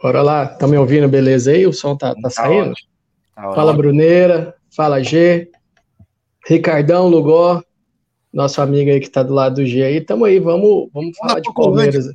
Bora 0.00 0.22
lá, 0.22 0.46
tá 0.46 0.68
me 0.68 0.78
ouvindo, 0.78 1.08
beleza 1.08 1.50
aí? 1.50 1.66
O 1.66 1.72
som 1.72 1.96
tá, 1.96 2.14
tá 2.14 2.30
saindo? 2.30 2.70
ótimo, 2.70 2.88
tá 3.34 3.52
fala. 3.52 3.72
Bruneira. 3.72 4.55
Fala, 4.76 5.02
G. 5.02 5.50
Ricardão 6.46 7.08
Lugó, 7.08 7.62
nosso 8.30 8.60
amigo 8.60 8.90
aí 8.90 9.00
que 9.00 9.08
tá 9.08 9.22
do 9.22 9.32
lado 9.32 9.54
do 9.54 9.66
G 9.66 9.82
aí. 9.82 10.02
Tamo 10.02 10.26
aí, 10.26 10.38
vamos, 10.38 10.90
vamos 10.92 11.16
falar 11.16 11.40
de 11.40 11.50
Palmeiras. 11.54 12.10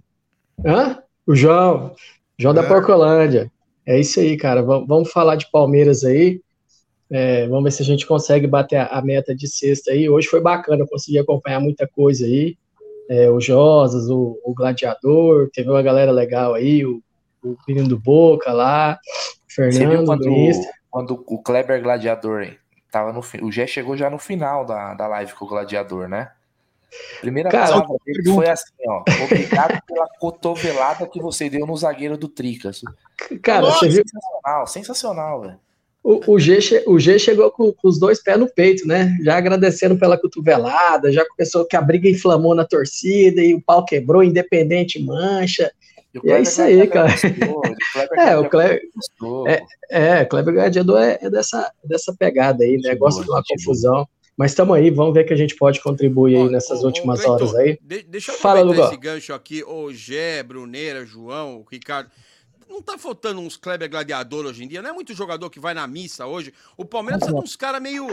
Hã? 0.64 1.00
O 1.26 1.34
João. 1.34 1.96
João 2.38 2.54
da 2.54 2.62
É. 2.62 2.68
Porcolândia. 2.68 3.52
É 3.84 4.00
isso 4.00 4.20
aí, 4.20 4.38
cara. 4.38 4.62
Vamos, 4.62 4.88
vamos 4.88 5.12
falar 5.12 5.38
de 5.38 5.50
Palmeiras 5.50 6.04
aí. 6.04 6.40
É, 7.10 7.48
vamos 7.48 7.64
ver 7.64 7.72
se 7.72 7.82
a 7.82 7.86
gente 7.86 8.06
consegue 8.06 8.46
bater 8.46 8.76
a, 8.76 8.86
a 8.90 9.02
meta 9.02 9.36
de 9.36 9.48
sexta 9.48 9.90
aí. 9.90 10.08
Hoje 10.08 10.28
foi 10.28 10.40
bacana, 10.40 10.84
eu 10.84 10.88
consegui 10.88 11.18
acompanhar 11.18 11.60
muita 11.60 11.88
coisa 11.88 12.28
aí. 12.28 12.56
É, 13.10 13.28
o 13.32 13.42
Josas, 13.42 14.08
o, 14.08 14.40
o 14.46 14.54
Gladiador, 14.54 15.50
teve 15.52 15.68
uma 15.68 15.82
galera 15.82 16.12
legal 16.12 16.54
aí, 16.54 16.86
o, 16.86 17.02
o 17.44 17.58
menino 17.68 17.90
do 17.90 18.00
Boca 18.00 18.54
lá, 18.54 19.00
viu 19.58 19.72
Fernando 19.72 20.30
Insta. 20.30 20.81
Quando 20.92 21.24
o 21.26 21.42
Kleber 21.42 21.82
Gladiador 21.82 22.56
tava 22.92 23.14
no 23.14 23.22
o 23.42 23.52
Gé 23.52 23.66
chegou 23.66 23.96
já 23.96 24.10
no 24.10 24.20
final 24.20 24.66
da, 24.66 24.94
da 24.94 25.08
live 25.08 25.34
com 25.34 25.46
o 25.46 25.48
Gladiador, 25.48 26.10
né? 26.10 26.32
Primeira 27.22 27.50
Cara, 27.50 27.72
palavra 27.72 27.96
dele 28.06 28.34
foi 28.34 28.50
assim, 28.50 28.74
ó. 28.86 29.04
Obrigado 29.24 29.82
pela 29.88 30.06
cotovelada 30.20 31.08
que 31.08 31.22
você 31.22 31.50
deu 31.50 31.66
no 31.66 31.78
zagueiro 31.78 32.18
do 32.18 32.28
Tricas. 32.28 32.82
Cara, 33.42 33.68
você 33.68 33.88
viu? 33.88 34.04
Sensacional, 34.06 34.68
sensacional, 34.68 35.42
velho. 35.42 35.60
O, 36.04 36.34
o, 36.34 36.40
G, 36.40 36.84
o 36.88 37.00
G 37.00 37.20
chegou 37.20 37.50
com, 37.52 37.72
com 37.72 37.88
os 37.88 38.00
dois 38.00 38.22
pés 38.22 38.38
no 38.38 38.52
peito, 38.52 38.86
né? 38.88 39.16
Já 39.24 39.38
agradecendo 39.38 39.98
pela 39.98 40.18
cotovelada, 40.18 41.14
já 41.14 41.24
começou 41.26 41.66
que 41.66 41.76
a 41.76 41.82
briga 41.82 42.10
inflamou 42.10 42.56
na 42.56 42.66
torcida 42.66 43.42
e 43.42 43.54
o 43.54 43.62
pau 43.62 43.86
quebrou, 43.86 44.24
independente 44.24 45.02
mancha. 45.02 45.72
E, 46.14 46.20
o 46.20 46.22
E 46.26 46.32
é 46.32 46.42
isso 46.42 46.62
aí, 46.62 46.88
cara. 46.88 47.10
o 47.12 47.62
É, 48.20 48.38
o 48.38 48.50
Kleber. 48.50 48.82
gostou, 48.96 49.48
É, 49.48 49.64
é, 49.90 50.26
Kleber 50.26 50.54
Gladiador 50.54 51.02
é, 51.02 51.20
é 51.22 51.30
dessa, 51.30 51.72
dessa 51.84 52.14
pegada 52.14 52.64
aí, 52.64 52.78
né? 52.78 52.96
Gosta 52.96 53.24
de 53.24 53.30
uma 53.30 53.44
confusão. 53.48 54.08
Mas 54.38 54.52
estamos 54.52 54.76
aí, 54.76 54.90
vamos 54.90 55.14
ver 55.14 55.26
que 55.26 55.34
a 55.34 55.38
gente 55.38 55.56
pode 55.56 55.82
contribuir 55.82 56.36
aí 56.38 56.50
nessas 56.50 56.84
últimas 56.84 57.20
Cleiton, 57.20 57.34
horas 57.36 57.56
aí. 57.56 57.78
de- 57.82 58.04
deixa 58.04 58.32
eu 58.32 58.38
Fala, 58.38 58.62
Lugó. 58.62 58.88
esse 58.88 58.98
gancho 58.98 59.34
aqui. 59.34 59.64
Ô, 59.64 59.92
Gé, 59.94 60.42
Bruneira, 60.42 61.06
João, 61.06 61.66
Ricardo. 61.70 62.10
Não 62.68 62.82
tá 62.82 62.98
faltando 62.98 63.42
uns 63.42 63.58
Kleber 63.58 63.90
gladiador 63.90 64.46
hoje 64.46 64.64
em 64.64 64.68
dia? 64.68 64.82
Não 64.82 64.90
é 64.90 64.94
muito 64.94 65.14
jogador 65.14 65.50
que 65.50 65.60
vai 65.60 65.74
na 65.74 65.86
missa 65.86 66.26
hoje? 66.26 66.54
O 66.78 66.86
Palmeiras 66.86 67.28
de 67.28 67.34
uns 67.34 67.58
caras 67.58 67.82
meio, 67.82 68.08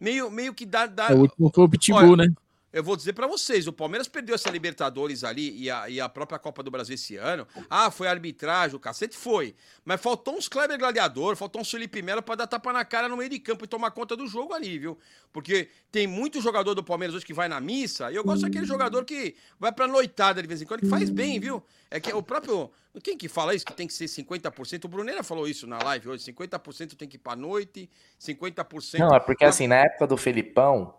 meio, 0.00 0.30
meio 0.30 0.54
que 0.54 0.64
dá... 0.64 0.86
dá... 0.86 1.08
É, 1.10 1.14
o 1.14 1.18
último 1.22 1.50
foi 1.52 1.64
o 1.64 1.68
Pitbull, 1.68 2.12
Olha, 2.12 2.16
né? 2.28 2.28
Eu 2.76 2.84
vou 2.84 2.94
dizer 2.94 3.14
pra 3.14 3.26
vocês, 3.26 3.66
o 3.66 3.72
Palmeiras 3.72 4.06
perdeu 4.06 4.34
essa 4.34 4.50
Libertadores 4.50 5.24
ali 5.24 5.62
e 5.62 5.70
a, 5.70 5.88
e 5.88 5.98
a 5.98 6.10
própria 6.10 6.38
Copa 6.38 6.62
do 6.62 6.70
Brasil 6.70 6.94
esse 6.94 7.16
ano. 7.16 7.48
Ah, 7.70 7.90
foi 7.90 8.06
arbitragem, 8.06 8.76
o 8.76 8.78
cacete 8.78 9.16
foi. 9.16 9.54
Mas 9.82 9.98
faltou 9.98 10.36
uns 10.36 10.46
Kleber 10.46 10.78
Gladiador, 10.78 11.36
faltou 11.36 11.62
uns 11.62 11.70
Felipe 11.70 12.02
Melo 12.02 12.20
pra 12.22 12.34
dar 12.34 12.46
tapa 12.46 12.74
na 12.74 12.84
cara 12.84 13.08
no 13.08 13.16
meio 13.16 13.30
de 13.30 13.38
campo 13.38 13.64
e 13.64 13.66
tomar 13.66 13.92
conta 13.92 14.14
do 14.14 14.26
jogo 14.26 14.52
ali, 14.52 14.78
viu? 14.78 14.98
Porque 15.32 15.70
tem 15.90 16.06
muito 16.06 16.38
jogador 16.42 16.74
do 16.74 16.84
Palmeiras 16.84 17.16
hoje 17.16 17.24
que 17.24 17.32
vai 17.32 17.48
na 17.48 17.62
missa, 17.62 18.12
e 18.12 18.16
eu 18.16 18.22
gosto 18.22 18.42
daquele 18.42 18.66
jogador 18.66 19.06
que 19.06 19.34
vai 19.58 19.72
pra 19.72 19.88
noitada 19.88 20.42
de 20.42 20.46
vez 20.46 20.60
em 20.60 20.66
quando, 20.66 20.80
que 20.80 20.88
faz 20.90 21.08
bem, 21.08 21.40
viu? 21.40 21.64
É 21.90 21.98
que 21.98 22.12
o 22.12 22.22
próprio. 22.22 22.70
Quem 23.02 23.16
que 23.16 23.26
fala 23.26 23.54
isso? 23.54 23.64
Que 23.64 23.72
tem 23.72 23.86
que 23.86 23.94
ser 23.94 24.04
50%? 24.04 24.84
O 24.84 24.88
Bruneira 24.88 25.22
falou 25.22 25.48
isso 25.48 25.66
na 25.66 25.78
live 25.78 26.10
hoje: 26.10 26.30
50% 26.30 26.94
tem 26.94 27.08
que 27.08 27.16
ir 27.16 27.20
pra 27.20 27.34
noite, 27.34 27.88
50%. 28.20 28.98
Não, 28.98 29.16
é 29.16 29.20
porque 29.20 29.46
assim, 29.46 29.66
na 29.66 29.76
época 29.76 30.06
do 30.06 30.18
Felipão, 30.18 30.94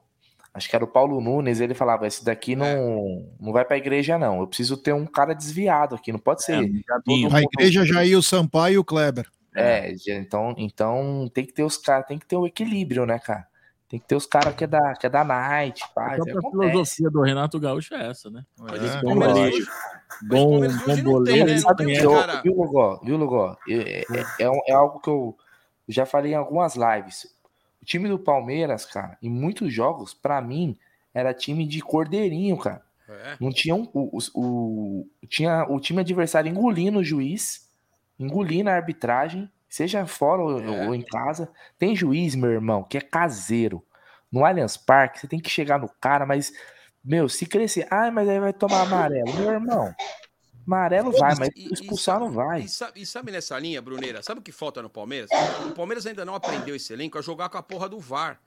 acho 0.57 0.69
que 0.69 0.75
era 0.75 0.83
o 0.83 0.87
Paulo 0.87 1.21
Nunes, 1.21 1.59
ele 1.61 1.73
falava: 1.73 2.05
esse 2.07 2.25
daqui 2.25 2.55
não, 2.55 3.25
não 3.39 3.53
vai 3.53 3.63
pra 3.63 3.77
igreja, 3.77 4.17
não. 4.17 4.41
Eu 4.41 4.47
preciso 4.47 4.75
ter 4.75 4.93
um 4.93 5.05
cara 5.05 5.33
desviado 5.33 5.95
aqui, 5.95 6.11
não 6.11 6.19
pode 6.19 6.43
ser. 6.43 6.57
todo 7.05 7.35
A 7.35 7.41
igreja 7.41 7.85
Jair, 7.85 8.17
o 8.17 8.23
Sampaio 8.23 8.73
e 8.75 8.77
o 8.77 8.83
Kleber. 8.83 9.27
É, 9.55 9.93
já- 9.95 10.13
então, 10.13 10.53
então 10.57 11.29
tem 11.33 11.45
que 11.45 11.53
ter 11.53 11.63
os 11.63 11.77
caras, 11.77 12.05
tem 12.05 12.19
que 12.19 12.27
ter 12.27 12.35
o 12.35 12.45
equilíbrio, 12.45 13.05
né, 13.05 13.17
cara? 13.17 13.47
Tem 13.89 13.99
que 13.99 14.05
ter 14.05 14.15
os 14.15 14.25
caras 14.25 14.53
que 14.53 14.65
é 14.65 14.67
da, 14.67 14.93
que 14.95 15.05
é 15.07 15.09
da 15.09 15.23
night, 15.23 15.81
A 15.83 15.87
paz. 15.87 16.21
filosofia 16.51 17.09
do 17.09 17.21
Renato 17.21 17.57
Gaúcho 17.59 17.95
é 17.95 18.09
essa, 18.09 18.29
né? 18.29 18.43
É. 18.59 18.75
bom, 20.23 20.59
bom 20.59 21.03
boleiro, 21.03 21.59
Sabe 21.59 21.83
conhece. 21.85 22.01
que, 22.01 22.07
ó, 22.07 22.41
viu, 22.43 22.53
Lugó? 22.55 22.99
Viu, 23.03 23.17
Lugó? 23.17 23.57
É, 23.69 24.01
é, 24.01 24.25
é 24.41 24.49
um- 24.49 24.61
é 24.67 24.73
algo 24.73 24.99
que 24.99 25.09
eu 25.09 25.35
já 25.87 26.05
falei 26.05 26.33
em 26.33 26.35
algumas 26.35 26.75
lives. 26.75 27.27
Time 27.87 28.09
do 28.09 28.19
Palmeiras, 28.19 28.85
cara, 28.85 29.17
em 29.23 29.31
muitos 29.31 29.73
jogos, 29.73 30.13
pra 30.13 30.41
mim, 30.41 30.77
era 31.13 31.33
time 31.33 31.65
de 31.65 31.81
cordeirinho, 31.81 32.57
cara. 32.57 32.85
É. 33.09 33.37
Não 33.41 33.51
tinha 33.51 33.73
um, 33.73 33.89
o, 33.93 34.19
o- 34.35 35.07
tinha 35.29 35.65
o 35.69 35.79
time 35.79 36.01
adversário 36.01 36.51
engolindo 36.51 36.99
o 36.99 37.03
juiz, 37.03 37.69
engolindo 38.19 38.69
a 38.69 38.73
arbitragem, 38.75 39.49
seja 39.69 40.05
fora 40.05 40.41
ou, 40.43 40.59
É. 40.61 40.87
ou 40.87 40.93
em 40.95 41.01
casa. 41.01 41.49
Tem 41.79 41.95
juiz, 41.95 42.35
meu 42.35 42.51
irmão, 42.51 42.83
que 42.83 42.97
é 42.97 43.01
caseiro. 43.01 43.83
No 44.31 44.45
Allianz 44.45 44.77
Parque, 44.77 45.19
você 45.21 45.27
tem 45.27 45.39
que 45.39 45.49
chegar 45.49 45.79
no 45.79 45.89
cara, 46.01 46.25
mas, 46.25 46.51
meu, 47.03 47.29
se 47.29 47.45
crescer, 47.45 47.87
ah, 47.89 48.11
mas 48.11 48.27
aí 48.27 48.39
vai 48.41 48.53
tomar 48.53 48.81
amarelo. 48.81 49.33
Meu 49.35 49.51
irmão, 49.51 49.93
amarelo 50.67 51.11
vai, 51.11 51.33
mas 51.35 51.49
expulsar 51.55 52.19
não 52.19 52.29
vai. 52.31 52.61
E 52.61 52.69
sabe, 52.69 53.01
e 53.01 53.05
sabe 53.05 53.31
nessa 53.31 53.57
linha, 53.57 53.81
Bruneira, 53.81 54.21
sabe 54.21 54.39
o 54.39 54.43
que 54.43 54.51
falta 54.51 54.81
no 54.81 54.89
Palmeiras? 54.89 55.29
O 55.65 55.71
Palmeiras 55.71 56.05
ainda 56.05 56.23
não 56.25 56.35
aprendeu 56.35 56.75
esse 56.75 56.91
elenco 56.93 57.17
a 57.17 57.21
jogar 57.21 57.49
com 57.49 57.57
a 57.57 57.63
porra 57.63 57.87
do 57.89 57.99
VAR. 57.99 58.39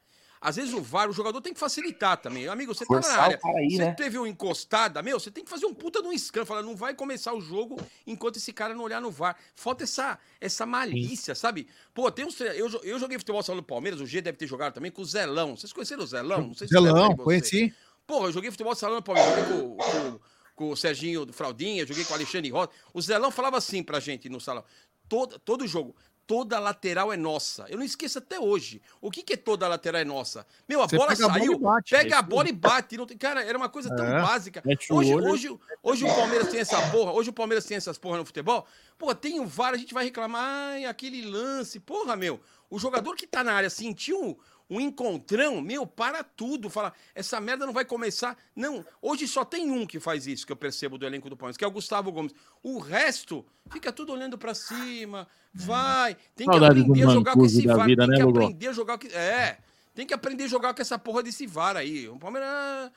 Às 0.43 0.57
vezes 0.57 0.73
o 0.73 0.81
VAR, 0.81 1.11
o 1.11 1.13
jogador 1.13 1.39
tem 1.43 1.53
que 1.53 1.61
facilitar 1.61 2.17
também. 2.17 2.49
Amigo, 2.49 2.75
você 2.75 2.87
tá 2.87 2.95
Forçar 2.95 3.15
na 3.17 3.23
área. 3.25 3.41
aí, 3.45 3.73
você 3.73 3.85
né? 3.85 3.93
teve 3.93 4.17
uma 4.17 4.27
encostada, 4.27 5.03
meu, 5.03 5.21
você 5.21 5.31
tem 5.31 5.45
que 5.45 5.51
fazer 5.51 5.67
um 5.67 5.75
puta 5.75 6.01
de 6.01 6.09
um 6.09 6.17
scan. 6.17 6.47
Falar, 6.47 6.63
não 6.63 6.75
vai 6.75 6.95
começar 6.95 7.35
o 7.35 7.43
jogo 7.43 7.77
enquanto 8.07 8.37
esse 8.37 8.51
cara 8.51 8.73
não 8.75 8.83
olhar 8.85 9.03
no 9.03 9.11
VAR. 9.11 9.37
Falta 9.55 9.85
essa, 9.85 10.19
essa 10.41 10.65
malícia, 10.65 11.35
sabe? 11.35 11.69
Pô, 11.93 12.11
tem 12.11 12.25
uns. 12.25 12.41
Eu, 12.41 12.71
eu 12.85 12.99
joguei 12.99 13.19
futebol 13.19 13.43
salão 13.43 13.61
do 13.61 13.67
Palmeiras, 13.67 14.01
o 14.01 14.07
G 14.07 14.23
deve 14.23 14.39
ter 14.39 14.47
jogado 14.47 14.73
também 14.73 14.91
com 14.91 15.03
o 15.03 15.05
Zelão. 15.05 15.59
Vocês 15.59 15.75
conheceram 15.75 16.05
o 16.05 16.07
Zelão? 16.07 16.41
Não 16.47 16.55
sei 16.55 16.67
se 16.67 16.73
Zelão, 16.73 17.15
conheci. 17.17 17.75
Porra, 18.07 18.29
eu 18.29 18.33
joguei 18.33 18.51
futebol 18.51 18.75
salão 18.75 18.97
no 18.97 19.03
Palmeiras, 19.03 19.47
joguei 19.47 19.61
com, 19.61 19.77
com- 19.77 20.21
com 20.61 20.71
o 20.71 20.77
Serginho 20.77 21.25
do 21.25 21.33
Fraldinha, 21.33 21.87
joguei 21.87 22.05
com 22.05 22.13
o 22.13 22.17
Alexandre 22.17 22.51
Rosa. 22.51 22.69
O 22.93 23.01
Zelão 23.01 23.31
falava 23.31 23.57
assim 23.57 23.83
pra 23.83 23.99
gente 23.99 24.29
no 24.29 24.39
salão: 24.39 24.63
todo, 25.09 25.39
todo 25.39 25.67
jogo, 25.67 25.97
toda 26.27 26.59
lateral 26.59 27.11
é 27.11 27.17
nossa. 27.17 27.65
Eu 27.71 27.79
não 27.79 27.85
esqueço 27.85 28.19
até 28.19 28.39
hoje. 28.39 28.83
O 29.01 29.11
que, 29.11 29.23
que 29.23 29.33
é 29.33 29.37
toda 29.39 29.67
lateral 29.67 30.03
é 30.03 30.05
nossa? 30.05 30.47
Meu, 30.69 30.83
a 30.83 30.87
Você 30.87 30.99
bola 30.99 31.17
saiu, 31.17 31.59
pega 31.89 32.15
é 32.15 32.19
a 32.19 32.21
bola 32.21 32.47
e 32.51 32.53
bate. 32.53 32.99
Não 32.99 33.07
tem- 33.07 33.17
cara, 33.17 33.43
era 33.43 33.57
uma 33.57 33.71
coisa 33.71 33.89
tão 33.97 34.05
É. 34.05 34.21
básica. 34.21 34.63
Hoje, 34.91 35.15
hoje, 35.15 35.59
hoje 35.83 36.05
o 36.05 36.15
Palmeiras 36.15 36.49
tem 36.51 36.61
essa 36.61 36.91
porra, 36.91 37.13
hoje 37.13 37.31
o 37.31 37.33
Palmeiras 37.33 37.65
tem 37.65 37.79
essas 37.79 37.97
porra 37.97 38.19
no 38.19 38.27
futebol. 38.27 38.67
Pô, 38.99 39.15
tem 39.15 39.41
o 39.41 39.47
VAR, 39.47 39.73
a 39.73 39.79
gente 39.79 39.95
vai 39.95 40.05
reclamar, 40.05 40.45
ai, 40.45 40.85
aquele 40.85 41.23
lance. 41.23 41.81
Porra, 41.81 42.15
meu, 42.17 42.39
o 42.69 42.79
jogador 42.79 43.17
que 43.17 43.27
tá 43.27 43.43
na 43.43 43.55
área 43.55 43.71
sentiu 43.71 44.39
um, 44.71 44.81
encontrão, 44.81 45.61
meu, 45.61 45.87
para 45.87 46.23
tudo. 46.23 46.71
Fala, 46.71 46.93
essa 47.15 47.41
merda 47.41 47.67
não 47.67 47.73
vai 47.73 47.85
começar. 47.85 48.37
Não, 48.55 48.85
hoje 49.03 49.27
só 49.27 49.45
tem 49.45 49.71
um 49.71 49.85
que 49.85 49.99
faz 49.99 50.27
isso, 50.27 50.47
que 50.47 50.53
eu 50.53 50.57
percebo 50.57 50.97
do 50.97 51.05
elenco 51.05 51.29
do 51.29 51.37
Palmeiras, 51.37 51.57
que 51.57 51.65
é 51.65 51.67
o 51.67 51.73
Gustavo 51.73 52.13
Gomes. 52.13 52.33
O 52.63 52.79
resto 52.79 53.45
fica 53.71 53.93
tudo 53.93 54.13
olhando 54.13 54.39
pra 54.39 54.55
cima, 54.55 55.27
vai. 55.53 56.17
Tem 56.35 56.47
que 56.47 56.53
Saudade 56.53 56.81
aprender 56.81 57.07
a 57.07 57.11
jogar 57.11 57.35
com 57.35 57.45
esse 57.45 57.67
VAR. 57.67 57.87
vida, 57.87 58.03
tem 58.03 58.11
né, 58.11 58.17
que 58.17 58.23
aprender 58.31 58.69
a 58.69 58.73
jogar 58.73 58.99
com. 58.99 59.07
É, 59.09 59.59
tem 59.95 60.07
que 60.07 60.15
aprender 60.15 60.45
a 60.45 60.49
jogar 60.49 60.75
com 60.75 60.81
essa 60.81 60.99
porra 60.99 61.23
desse 61.23 61.47
VAR 61.47 61.77
aí. 61.77 62.09
O 62.09 62.19
Palmeiras. 62.19 62.93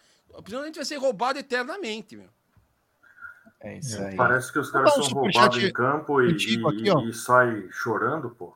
Gente 0.48 0.76
vai 0.76 0.86
ser 0.86 0.98
roubado 0.98 1.38
eternamente, 1.38 2.16
meu. 2.16 2.30
É 3.64 3.78
isso 3.78 4.02
aí. 4.04 4.16
Parece 4.16 4.52
que 4.52 4.60
os 4.60 4.70
caras 4.70 4.94
são 4.94 5.04
roubados 5.06 5.64
em 5.64 5.72
campo 5.72 6.22
e, 6.22 6.32
e, 6.32 6.68
aqui, 6.68 7.10
e 7.10 7.14
sai 7.14 7.68
chorando, 7.72 8.30
pô. 8.32 8.54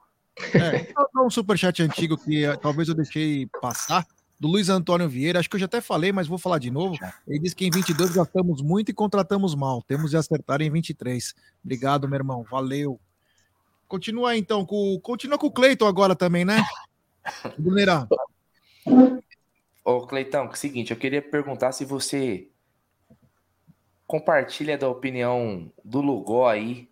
É, 0.53 0.93
dar 0.93 1.23
um 1.23 1.29
superchat 1.29 1.81
antigo 1.81 2.17
que 2.17 2.45
eh, 2.45 2.55
talvez 2.57 2.87
eu 2.87 2.95
deixei 2.95 3.47
passar, 3.61 4.05
do 4.39 4.47
Luiz 4.47 4.69
Antônio 4.69 5.09
Vieira. 5.09 5.39
Acho 5.39 5.49
que 5.49 5.55
eu 5.55 5.59
já 5.59 5.65
até 5.65 5.81
falei, 5.81 6.11
mas 6.11 6.27
vou 6.27 6.37
falar 6.37 6.59
de 6.59 6.69
novo. 6.69 6.97
Ele 7.27 7.39
disse 7.39 7.55
que 7.55 7.65
em 7.65 7.71
22 7.71 8.11
gastamos 8.11 8.61
muito 8.61 8.89
e 8.89 8.93
contratamos 8.93 9.55
mal. 9.55 9.81
Temos 9.81 10.11
de 10.11 10.17
acertar 10.17 10.61
em 10.61 10.69
23. 10.69 11.33
Obrigado, 11.63 12.07
meu 12.07 12.17
irmão. 12.17 12.45
Valeu. 12.49 12.99
Continua 13.87 14.37
então. 14.37 14.65
Com, 14.65 14.99
continua 15.01 15.37
com 15.37 15.47
o 15.47 15.51
Cleiton 15.51 15.87
agora 15.87 16.15
também, 16.15 16.45
né? 16.45 16.63
Brunerá. 17.57 18.07
Ô, 19.83 20.05
Cleitão, 20.05 20.45
é 20.45 20.49
o 20.49 20.55
seguinte, 20.55 20.91
eu 20.91 20.97
queria 20.97 21.21
perguntar 21.21 21.71
se 21.71 21.85
você 21.85 22.49
compartilha 24.05 24.77
da 24.77 24.87
opinião 24.87 25.71
do 25.83 26.01
Lugó 26.01 26.47
aí, 26.49 26.89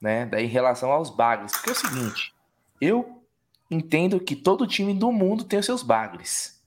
né? 0.00 0.26
Daí 0.26 0.46
em 0.46 0.48
relação 0.48 0.90
aos 0.90 1.10
bagres. 1.10 1.52
Porque 1.52 1.70
é 1.70 1.72
o 1.72 1.76
seguinte, 1.76 2.34
eu 2.80 3.22
entendo 3.70 4.18
que 4.20 4.34
todo 4.34 4.66
time 4.66 4.94
do 4.94 5.12
mundo 5.12 5.44
tem 5.44 5.58
os 5.58 5.66
seus 5.66 5.82
bagres. 5.82 6.60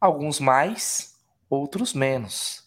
Alguns 0.00 0.40
mais, 0.40 1.14
outros 1.48 1.92
menos. 1.94 2.64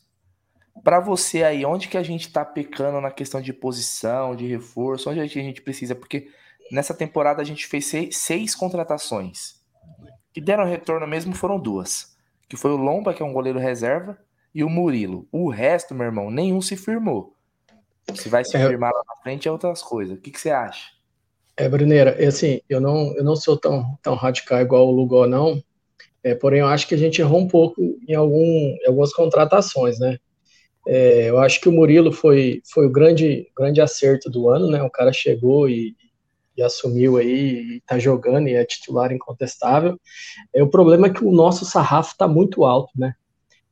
Para 0.83 0.99
você 0.99 1.43
aí, 1.43 1.65
onde 1.65 1.87
que 1.89 1.97
a 1.97 2.03
gente 2.03 2.31
tá 2.31 2.45
pecando 2.45 3.01
na 3.01 3.11
questão 3.11 3.41
de 3.41 3.51
posição, 3.51 4.35
de 4.35 4.47
reforço, 4.47 5.09
onde 5.09 5.19
a 5.19 5.23
gente, 5.23 5.39
a 5.39 5.43
gente 5.43 5.61
precisa? 5.61 5.93
Porque 5.93 6.31
nessa 6.71 6.93
temporada 6.93 7.41
a 7.41 7.45
gente 7.45 7.67
fez 7.67 7.85
seis, 7.85 8.17
seis 8.17 8.55
contratações. 8.55 9.59
Que 10.31 10.39
deram 10.39 10.63
retorno 10.63 11.05
mesmo 11.05 11.33
foram 11.33 11.59
duas. 11.59 12.15
Que 12.47 12.55
foi 12.55 12.71
o 12.71 12.77
Lomba, 12.77 13.13
que 13.13 13.21
é 13.21 13.25
um 13.25 13.33
goleiro 13.33 13.59
reserva, 13.59 14.17
e 14.55 14.63
o 14.63 14.69
Murilo. 14.69 15.27
O 15.31 15.49
resto, 15.49 15.93
meu 15.93 16.05
irmão, 16.05 16.31
nenhum 16.31 16.61
se 16.61 16.77
firmou. 16.77 17.35
Se 18.15 18.29
vai 18.29 18.43
se 18.45 18.55
É. 18.55 18.67
firmar 18.67 18.91
lá 18.93 19.03
na 19.07 19.21
frente 19.21 19.47
é 19.47 19.51
outras 19.51 19.83
coisas. 19.83 20.17
O 20.17 20.21
que, 20.21 20.31
que 20.31 20.39
você 20.39 20.49
acha? 20.49 20.91
É, 21.59 21.67
Bruneira, 21.67 22.11
é 22.11 22.27
assim, 22.27 22.61
eu 22.69 22.79
não, 22.79 23.13
eu 23.17 23.23
não 23.23 23.35
sou 23.35 23.57
tão, 23.57 23.97
tão 24.01 24.15
radical 24.15 24.61
igual 24.61 24.87
o 24.87 24.91
Lugó, 24.91 25.27
não. 25.27 25.61
É, 26.23 26.33
porém, 26.33 26.61
eu 26.61 26.67
acho 26.67 26.87
que 26.87 26.95
a 26.95 26.97
gente 26.97 27.19
errou 27.19 27.37
um 27.37 27.49
pouco 27.49 27.81
em, 28.07 28.15
algum, 28.15 28.39
em 28.41 28.87
algumas 28.87 29.11
contratações, 29.11 29.99
né? 29.99 30.17
É, 30.87 31.29
eu 31.29 31.37
acho 31.37 31.59
que 31.59 31.67
o 31.67 31.71
Murilo 31.73 32.13
foi, 32.13 32.61
foi 32.71 32.85
o 32.85 32.89
grande, 32.89 33.45
grande 33.57 33.81
acerto 33.81 34.29
do 34.29 34.47
ano, 34.47 34.71
né? 34.71 34.81
O 34.81 34.89
cara 34.89 35.11
chegou 35.11 35.69
e, 35.69 35.97
e 36.55 36.63
assumiu 36.63 37.17
aí, 37.17 37.75
e 37.75 37.81
tá 37.81 37.99
jogando 37.99 38.47
e 38.47 38.53
é 38.53 38.63
titular 38.63 39.11
incontestável. 39.11 39.99
É, 40.55 40.63
o 40.63 40.69
problema 40.69 41.07
é 41.07 41.09
que 41.09 41.25
o 41.25 41.31
nosso 41.31 41.65
sarrafo 41.65 42.15
tá 42.17 42.25
muito 42.25 42.63
alto, 42.63 42.93
né? 42.95 43.13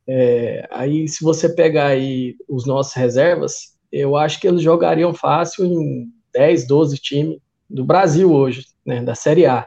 É, 0.06 0.68
aí, 0.70 1.08
se 1.08 1.24
você 1.24 1.48
pegar 1.48 1.86
aí 1.86 2.36
os 2.46 2.66
nossos 2.66 2.92
reservas, 2.92 3.78
eu 3.90 4.14
acho 4.14 4.38
que 4.38 4.46
eles 4.46 4.60
jogariam 4.60 5.14
fácil 5.14 5.64
em 5.64 6.12
10, 6.34 6.66
12 6.66 6.98
times 6.98 7.38
do 7.68 7.84
Brasil 7.84 8.32
hoje, 8.32 8.64
né, 8.84 9.02
da 9.02 9.14
Série 9.14 9.46
A. 9.46 9.66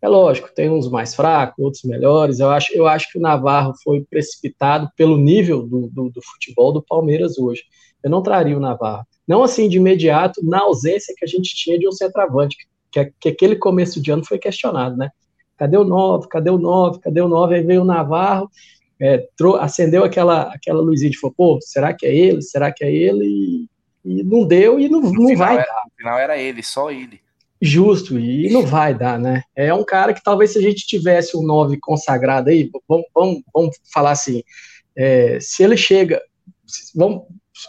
É 0.00 0.08
lógico, 0.08 0.50
tem 0.52 0.68
uns 0.68 0.90
mais 0.90 1.14
fracos, 1.14 1.64
outros 1.64 1.84
melhores. 1.84 2.40
Eu 2.40 2.50
acho, 2.50 2.72
eu 2.74 2.88
acho 2.88 3.10
que 3.10 3.18
o 3.18 3.22
Navarro 3.22 3.72
foi 3.84 4.04
precipitado 4.08 4.90
pelo 4.96 5.16
nível 5.16 5.62
do, 5.62 5.88
do, 5.88 6.10
do 6.10 6.20
futebol 6.22 6.72
do 6.72 6.82
Palmeiras 6.82 7.38
hoje. 7.38 7.62
Eu 8.02 8.10
não 8.10 8.22
traria 8.22 8.56
o 8.56 8.60
Navarro. 8.60 9.06
Não 9.26 9.44
assim 9.44 9.68
de 9.68 9.76
imediato, 9.76 10.44
na 10.44 10.60
ausência 10.62 11.14
que 11.16 11.24
a 11.24 11.28
gente 11.28 11.54
tinha 11.54 11.78
de 11.78 11.86
um 11.86 11.92
centroavante, 11.92 12.56
que, 12.90 13.12
que 13.20 13.28
aquele 13.28 13.54
começo 13.56 14.02
de 14.02 14.10
ano 14.10 14.24
foi 14.24 14.38
questionado, 14.38 14.96
né? 14.96 15.10
Cadê 15.56 15.76
o 15.76 15.84
9? 15.84 16.26
Cadê 16.28 16.50
o 16.50 16.58
9? 16.58 16.98
Cadê 16.98 17.20
o 17.20 17.28
9? 17.28 17.54
Aí 17.54 17.62
veio 17.62 17.82
o 17.82 17.84
Navarro, 17.84 18.50
é, 19.00 19.24
acendeu 19.60 20.04
aquela, 20.04 20.52
aquela 20.52 20.80
luzinha 20.80 21.10
de 21.10 21.18
falou, 21.18 21.34
pô, 21.36 21.58
será 21.60 21.94
que 21.94 22.04
é 22.04 22.14
ele? 22.14 22.42
Será 22.42 22.72
que 22.72 22.84
é 22.84 22.92
ele? 22.92 23.24
E, 23.24 23.68
e 24.04 24.22
não 24.24 24.44
deu 24.44 24.80
e 24.80 24.88
não, 24.88 25.00
não 25.00 25.28
final 25.28 25.36
vai 25.36 25.54
era- 25.54 25.64
dar. 25.64 25.82
No 25.84 25.96
final 25.96 26.18
era 26.18 26.36
ele, 26.36 26.62
só 26.62 26.90
ele. 26.90 27.21
Justo, 27.64 28.18
e 28.18 28.50
não 28.50 28.66
vai 28.66 28.92
dar, 28.92 29.20
né? 29.20 29.44
É 29.54 29.72
um 29.72 29.84
cara 29.84 30.12
que 30.12 30.22
talvez 30.22 30.50
se 30.50 30.58
a 30.58 30.62
gente 30.62 30.84
tivesse 30.84 31.36
um 31.36 31.42
9 31.42 31.78
consagrado 31.80 32.50
aí, 32.50 32.68
vamos, 32.88 33.06
vamos, 33.14 33.42
vamos 33.54 33.76
falar 33.94 34.10
assim, 34.10 34.42
é, 34.96 35.38
se 35.40 35.62
ele 35.62 35.76
chega, 35.76 36.20
vamos, 36.94 37.22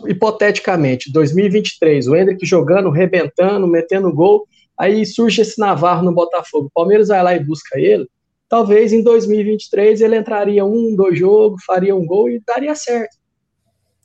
hipoteticamente, 0.08 1.12
2023, 1.12 2.08
o 2.08 2.16
Hendrick 2.16 2.44
jogando, 2.44 2.90
rebentando, 2.90 3.68
metendo 3.68 4.12
gol, 4.12 4.48
aí 4.80 5.06
surge 5.06 5.44
esse 5.44 5.60
Navarro 5.60 6.04
no 6.04 6.12
Botafogo, 6.12 6.66
o 6.66 6.72
Palmeiras 6.74 7.10
vai 7.10 7.22
lá 7.22 7.36
e 7.36 7.44
busca 7.44 7.80
ele, 7.80 8.08
talvez 8.50 8.92
em 8.92 9.04
2023 9.04 10.02
ele 10.02 10.18
entraria 10.18 10.66
um, 10.66 10.96
dois 10.96 11.20
jogos, 11.20 11.64
faria 11.64 11.96
um 11.96 12.06
gol 12.06 12.30
e 12.30 12.42
daria 12.44 12.74
certo 12.74 13.23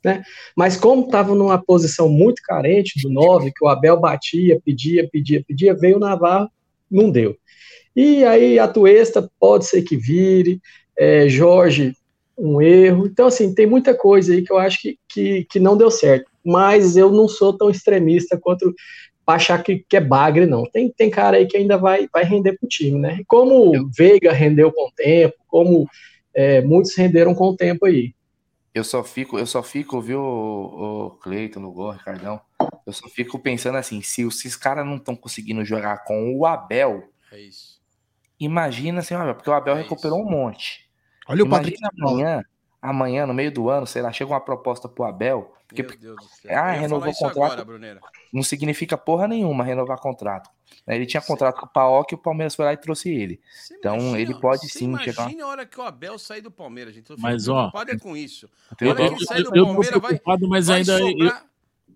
né? 0.03 0.23
Mas 0.55 0.77
como 0.77 1.05
estava 1.05 1.35
numa 1.35 1.57
posição 1.57 2.09
muito 2.09 2.41
carente 2.43 3.01
do 3.01 3.09
9, 3.09 3.51
que 3.55 3.63
o 3.63 3.67
Abel 3.67 3.99
batia, 3.99 4.59
pedia, 4.63 5.07
pedia, 5.11 5.43
pedia, 5.47 5.75
veio 5.75 5.97
o 5.97 5.99
Navarro, 5.99 6.49
não 6.89 7.09
deu. 7.09 7.35
E 7.95 8.23
aí 8.23 8.59
a 8.59 8.67
Tuesta 8.67 9.29
pode 9.39 9.65
ser 9.65 9.81
que 9.81 9.97
vire, 9.97 10.61
é, 10.97 11.27
Jorge, 11.27 11.93
um 12.37 12.61
erro. 12.61 13.05
Então, 13.05 13.27
assim, 13.27 13.53
tem 13.53 13.67
muita 13.67 13.93
coisa 13.93 14.33
aí 14.33 14.41
que 14.41 14.51
eu 14.51 14.57
acho 14.57 14.81
que, 14.81 14.97
que, 15.07 15.45
que 15.49 15.59
não 15.59 15.77
deu 15.77 15.91
certo. 15.91 16.31
Mas 16.43 16.95
eu 16.95 17.11
não 17.11 17.27
sou 17.27 17.57
tão 17.57 17.69
extremista 17.69 18.37
quanto 18.37 18.73
para 19.25 19.35
achar 19.35 19.61
que, 19.61 19.85
que 19.87 19.97
é 19.97 20.01
bagre, 20.01 20.45
não. 20.45 20.63
Tem, 20.63 20.89
tem 20.89 21.09
cara 21.09 21.37
aí 21.37 21.45
que 21.45 21.57
ainda 21.57 21.77
vai, 21.77 22.07
vai 22.11 22.23
render 22.23 22.57
pro 22.57 22.67
time, 22.67 22.99
né? 22.99 23.19
Como 23.27 23.77
o 23.77 23.89
Veiga 23.95 24.31
rendeu 24.31 24.71
com 24.71 24.87
o 24.87 24.91
tempo, 24.91 25.35
como 25.47 25.87
é, 26.33 26.61
muitos 26.61 26.95
renderam 26.95 27.35
com 27.35 27.49
o 27.49 27.55
tempo 27.55 27.85
aí. 27.85 28.13
Eu 28.79 28.83
só 28.85 29.03
fico, 29.03 29.37
eu 29.37 29.45
só 29.45 29.61
fico, 29.61 30.01
viu, 30.01 30.21
o, 30.21 31.07
o 31.07 31.11
Cleiton, 31.17 31.59
Lugor, 31.59 31.95
Ricardão? 31.95 32.39
Eu 32.85 32.93
só 32.93 33.07
fico 33.09 33.37
pensando 33.37 33.77
assim, 33.77 34.01
se 34.01 34.25
esses 34.25 34.55
caras 34.55 34.85
não 34.85 34.95
estão 34.95 35.15
conseguindo 35.15 35.63
jogar 35.65 36.05
com 36.05 36.33
o 36.37 36.45
Abel, 36.45 37.11
É 37.31 37.39
isso. 37.41 37.81
imagina 38.39 39.01
sem 39.01 39.17
o 39.17 39.19
Abel, 39.19 39.35
porque 39.35 39.49
o 39.49 39.53
Abel 39.53 39.75
recuperou 39.75 40.21
um 40.21 40.29
monte. 40.29 40.89
Olha 41.27 41.43
o 41.43 41.45
imagina 41.45 41.75
Patrick 41.77 41.77
de 41.77 42.01
Paula. 42.01 42.11
amanhã, 42.21 42.43
amanhã, 42.81 43.25
no 43.25 43.33
meio 43.33 43.51
do 43.51 43.69
ano, 43.69 43.85
sei 43.85 44.01
lá, 44.01 44.11
chega 44.11 44.31
uma 44.31 44.39
proposta 44.41 44.87
pro 44.87 45.03
Abel, 45.05 45.53
porque, 45.67 45.83
Meu 45.83 45.97
Deus 45.97 46.15
do 46.17 46.23
céu. 46.41 46.57
ah, 46.57 46.71
renovou 46.71 47.09
o 47.09 47.15
contrato, 47.15 47.61
agora, 47.61 47.99
não 48.33 48.41
significa 48.43 48.97
porra 48.97 49.27
nenhuma 49.27 49.63
renovar 49.63 49.99
contrato. 49.99 50.49
né? 50.87 50.95
Ele 50.95 51.05
tinha 51.05 51.21
contrato 51.21 51.59
com 51.59 51.65
o 51.65 51.69
Paok 51.69 52.11
e 52.11 52.15
o 52.15 52.17
Palmeiras 52.17 52.55
foi 52.55 52.65
lá 52.65 52.73
e 52.73 52.77
trouxe 52.77 53.09
ele. 53.09 53.39
Então 53.77 54.17
ele 54.17 54.33
pode 54.39 54.67
Você 54.69 54.79
sim 54.79 54.97
chegar. 54.99 55.23
Imagina 55.23 55.43
a 55.43 55.47
hora 55.47 55.65
que 55.65 55.79
o 55.79 55.83
Abel 55.83 56.17
sair 56.17 56.41
do 56.41 56.49
Palmeiras, 56.51 56.93
gente. 56.95 57.09
Eu 57.09 57.17
Mas, 57.19 57.47
ó, 57.47 57.69
preocupado 57.69 57.91
é 57.91 57.99
com 57.99 58.15
isso. 58.15 58.49
Eu- 58.79 58.89
hora 58.89 58.95
que 58.97 59.01
eu- 59.03 59.15
ele 59.17 59.25
sair 59.25 59.43
do 59.43 59.55
eu 59.55 59.65
Palmeiras, 59.65 60.01
vai, 60.01 60.37
mas 60.47 60.67
vai 60.67 60.77
ainda 60.77 60.99
eu- 60.99 61.07
sobrar- 61.09 61.45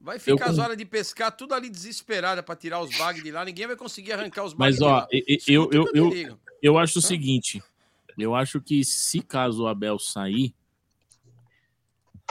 Vai 0.01 0.17
eu 0.17 0.19
ficar 0.19 0.49
as 0.49 0.57
horas 0.59 0.75
de 0.75 0.83
pescar 0.83 1.31
tudo 1.31 1.53
ali 1.53 1.69
desesperada 1.69 2.43
para 2.43 2.57
tirar 2.57 2.81
os 2.81 2.89
bugs 2.97 3.23
de 3.23 3.31
lá. 3.31 3.45
Ninguém 3.45 3.67
vai 3.67 3.75
conseguir 3.77 4.11
arrancar 4.11 4.43
os 4.43 4.51
bugs 4.51 4.57
Mas, 4.57 4.77
de 4.77 4.83
ó, 4.83 4.97
lá. 4.97 5.07
e- 5.09 5.39
eu, 5.47 5.69
eu, 5.71 5.85
que 5.85 5.97
eu, 5.97 6.37
eu 6.61 6.77
acho 6.77 6.99
o 6.99 7.01
seguinte: 7.01 7.63
eu 8.17 8.35
acho 8.35 8.59
que 8.59 8.83
se 8.83 9.21
caso 9.21 9.63
o 9.63 9.67
Abel 9.67 9.97
sair, 9.97 10.53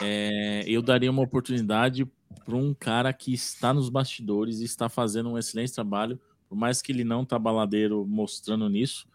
é, 0.03 0.65
eu 0.67 0.83
daria 0.83 1.11
uma 1.11 1.23
oportunidade 1.23 2.05
para 2.45 2.57
um 2.57 2.75
cara 2.75 3.13
que 3.13 3.33
está 3.33 3.73
nos 3.73 3.89
bastidores 3.89 4.61
e 4.61 4.65
está 4.65 4.89
fazendo 4.89 5.31
um 5.31 5.39
excelente 5.39 5.73
trabalho, 5.73 6.19
por 6.49 6.57
mais 6.57 6.83
que 6.83 6.93
ele 6.93 7.05
não 7.05 7.25
tá 7.25 7.39
baladeiro 7.39 8.05
mostrando 8.07 8.69
nisso, 8.69 9.07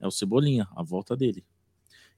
é 0.00 0.06
o 0.06 0.10
Cebolinha, 0.10 0.66
a 0.76 0.82
volta 0.82 1.16
dele. 1.16 1.44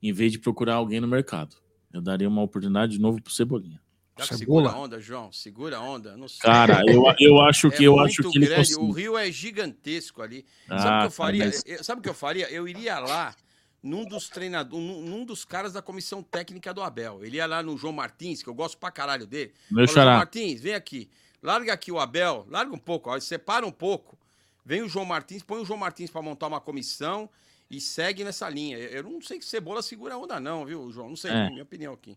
Em 0.03 0.13
vez 0.13 0.33
de 0.33 0.39
procurar 0.39 0.75
alguém 0.75 1.01
no 1.01 1.09
mercado. 1.09 1.57
Eu 1.93 2.01
daria 2.01 2.29
uma 2.29 2.43
oportunidade 2.43 2.93
de 2.93 3.01
novo 3.01 3.23
pro 3.23 3.33
Cebolinha. 3.33 3.81
Segura 4.21 4.71
a 4.71 4.79
onda, 4.79 5.01
João. 5.01 5.33
Segura 5.33 5.77
a 5.79 5.81
onda. 5.81 6.17
Não 6.17 6.29
sei. 6.29 6.39
Cara, 6.41 6.83
eu, 6.87 7.03
eu 7.19 7.41
acho 7.41 7.69
que 7.71 7.83
É 7.85 7.87
eu 7.89 7.99
acho 7.99 8.23
que 8.31 8.39
ele 8.39 8.47
grande. 8.47 8.75
O. 8.77 8.91
Rio 8.93 9.19
é 9.19 9.31
gigantesco 9.31 10.23
ali. 10.23 10.45
Ah, 10.69 10.79
sabe 10.79 10.85
o 10.85 10.85
que 10.85 10.89
eu 10.89 10.99
cara, 10.99 11.11
faria? 11.11 11.45
mas- 11.47 11.63
Eu- 11.67 11.85
Sabe 11.85 11.99
o 11.99 12.03
que 12.03 12.09
eu 12.09 12.15
faria? 12.15 12.49
Eu 12.51 12.69
iria 12.69 12.99
lá 13.01 13.35
num 13.85 14.05
dos 14.05 14.29
treinadores, 14.31 14.83
num, 14.85 15.03
num 15.03 15.25
dos 15.25 15.45
caras 15.45 15.75
da 15.75 15.83
comissão 15.83 16.23
técnica 16.23 16.73
do 16.73 16.83
Abel. 16.83 17.23
Ele 17.23 17.37
ia 17.37 17.47
lá 17.47 17.63
no 17.63 17.77
João 17.77 17.93
Martins, 17.93 18.43
que 18.43 18.49
eu 18.49 18.55
gosto 18.55 18.79
pra 18.79 18.91
caralho 18.91 19.27
dele. 19.27 19.53
Meu 19.71 19.87
Fala, 19.87 20.07
João. 20.07 20.17
Martins, 20.17 20.61
vem 20.63 20.75
aqui. 20.75 21.11
Larga 21.43 21.75
aqui 21.75 21.93
o 21.93 21.99
Abel, 22.01 22.47
larga 22.49 22.75
um 22.75 22.79
pouco, 22.79 23.11
ó, 23.11 23.21
separa 23.21 23.67
um 23.67 23.71
pouco. 23.71 24.19
Vem 24.65 24.81
o 24.83 24.89
João 24.89 25.05
Martins, 25.05 25.43
põe 25.43 25.61
o 25.61 25.65
João 25.67 25.79
Martins 25.79 26.11
pra 26.11 26.23
montar 26.23 26.47
uma 26.47 26.59
comissão 26.61 27.29
e 27.71 27.79
segue 27.79 28.25
nessa 28.25 28.49
linha. 28.49 28.79
Eu 28.79 29.03
não 29.03 29.21
sei 29.21 29.39
que 29.39 29.45
Cebola 29.45 29.83
segura 29.83 30.15
a 30.15 30.19
onda 30.19 30.41
não, 30.41 30.65
viu, 30.65 30.91
João? 30.91 31.11
Não 31.11 31.17
sei, 31.17 31.31
É. 31.31 31.51
minha 31.51 31.63
opinião 31.63 31.93
aqui. 31.93 32.17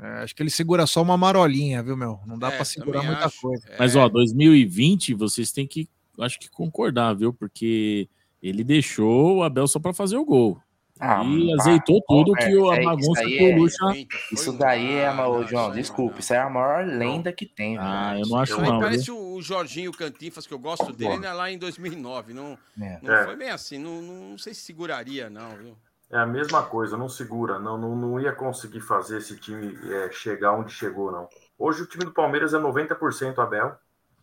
É, 0.00 0.22
acho 0.22 0.34
que 0.34 0.42
ele 0.42 0.48
segura 0.50 0.86
só 0.86 1.02
uma 1.02 1.18
marolinha, 1.18 1.82
viu, 1.82 1.96
meu? 1.96 2.20
Não 2.26 2.38
dá 2.38 2.50
É, 2.50 2.56
pra 2.56 2.64
segurar 2.64 3.02
muita 3.02 3.26
acho. 3.26 3.38
coisa. 3.42 3.68
Mas, 3.78 3.94
ó, 3.96 4.08
2020, 4.08 5.12
vocês 5.12 5.52
têm 5.52 5.66
que, 5.66 5.86
acho 6.20 6.38
que 6.38 6.48
concordar, 6.48 7.14
viu? 7.14 7.34
Porque 7.34 8.08
ele 8.42 8.64
deixou 8.64 9.38
o 9.38 9.42
Abel 9.42 9.66
só 9.66 9.78
pra 9.78 9.92
fazer 9.92 10.16
o 10.16 10.24
gol. 10.24 10.58
Ah, 11.00 11.22
e 11.24 11.48
pá, 11.48 11.54
azeitou 11.60 12.02
tudo 12.08 12.36
é, 12.36 12.46
que 12.46 12.56
o- 12.56 12.70
a 12.70 12.76
bagunça 12.82 13.22
que 13.24 13.42
o 13.42 13.48
é- 13.48 13.56
Lucha. 13.56 13.84
Isso 14.32 14.52
daí 14.58 14.96
é, 14.96 15.10
ô, 15.12 15.44
João, 15.46 15.70
desculpe, 15.70 16.20
isso 16.20 16.34
é 16.34 16.38
a 16.38 16.50
maior 16.50 16.84
lenda 16.86 17.32
que 17.32 17.46
tem. 17.46 17.78
Ah, 17.78 18.16
eu 18.18 18.26
não 18.26 18.38
acho 18.38 18.60
aí 18.60 18.68
não, 18.68 18.80
parece 18.80 19.10
o, 19.10 19.34
o 19.34 19.42
Jorginho 19.42 19.92
Cantinfas, 19.92 20.46
que 20.46 20.52
eu 20.54 20.58
gosto 20.58 20.92
dele, 20.92 21.18
né, 21.18 21.32
lá 21.32 21.50
em 21.50 21.58
2009. 21.58 22.32
Não, 22.34 22.58
É. 22.80 22.98
não 23.02 23.14
É. 23.14 23.24
foi 23.24 23.36
bem 23.36 23.50
assim, 23.50 23.78
não, 23.78 24.02
não, 24.02 24.30
não 24.30 24.38
sei 24.38 24.52
se 24.54 24.62
seguraria, 24.62 25.30
não, 25.30 25.50
viu? 25.56 25.76
É 26.10 26.16
a 26.18 26.26
mesma 26.26 26.62
coisa, 26.62 26.96
não 26.96 27.08
segura, 27.08 27.58
não, 27.58 27.76
não, 27.76 27.94
não 27.94 28.18
ia 28.20 28.32
conseguir 28.32 28.80
fazer 28.80 29.18
esse 29.18 29.36
time 29.36 29.78
é, 29.92 30.10
chegar 30.10 30.52
onde 30.54 30.72
chegou, 30.72 31.12
não. 31.12 31.28
Hoje 31.58 31.82
o 31.82 31.86
time 31.86 32.04
do 32.04 32.12
Palmeiras 32.12 32.54
é 32.54 32.58
90% 32.58 33.38
Abel 33.38 33.76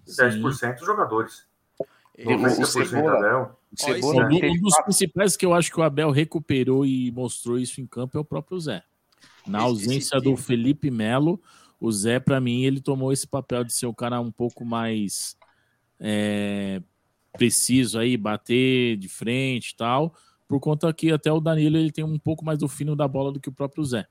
e 0.08 0.12
Sim. 0.12 0.24
10% 0.24 0.80
os 0.82 0.86
jogadores. 0.86 1.46
E 2.17 2.26
o- 2.28 2.38
o 2.38 2.38
90% 2.65 2.85
Cebola-. 3.76 4.26
Um 4.26 4.30
do- 4.30 4.62
dos 4.62 4.81
principais 4.83 5.35
que 5.35 5.46
eu 5.46 5.53
acho 5.53 5.72
que 5.72 5.80
o 5.80 5.83
Abel 5.83 6.12
recuperou 6.12 6.85
e 6.85 7.12
mostrou 7.12 7.58
isso 7.60 7.81
em 7.81 7.85
campo 7.88 8.17
é 8.17 8.22
o 8.22 8.26
próprio 8.26 8.60
Zé. 8.60 8.83
Na 9.46 9.60
ausência 9.60 10.19
do 10.22 10.35
Felipe 10.38 10.90
Melo, 10.90 11.42
o 11.80 11.92
Zé, 11.92 12.19
pra 12.19 12.40
mim, 12.40 12.64
ele 12.64 12.80
tomou 12.80 13.12
esse 13.12 13.28
papel 13.28 13.64
de 13.64 13.74
ser 13.74 13.85
o 13.85 13.94
cara 13.94 14.19
um 14.22 14.31
pouco 14.31 14.64
mais 14.65 15.35
é, 15.99 16.81
preciso 17.38 17.99
aí, 17.99 18.15
bater 18.17 18.98
de 18.98 19.08
frente 19.10 19.69
e 19.72 19.76
tal, 19.76 20.14
por 20.48 20.60
conta 20.60 20.92
que 20.94 21.12
até 21.12 21.31
o 21.31 21.40
Danilo 21.40 21.78
ele 21.78 21.92
tem 21.92 22.03
um 22.03 22.17
pouco 22.19 22.44
mais 22.46 22.60
do 22.60 22.67
fino 22.67 22.96
da 22.96 23.08
bola 23.08 23.31
do 23.31 23.40
que 23.40 23.49
o 23.49 23.53
próprio 23.53 23.83
Zé. 23.83 24.06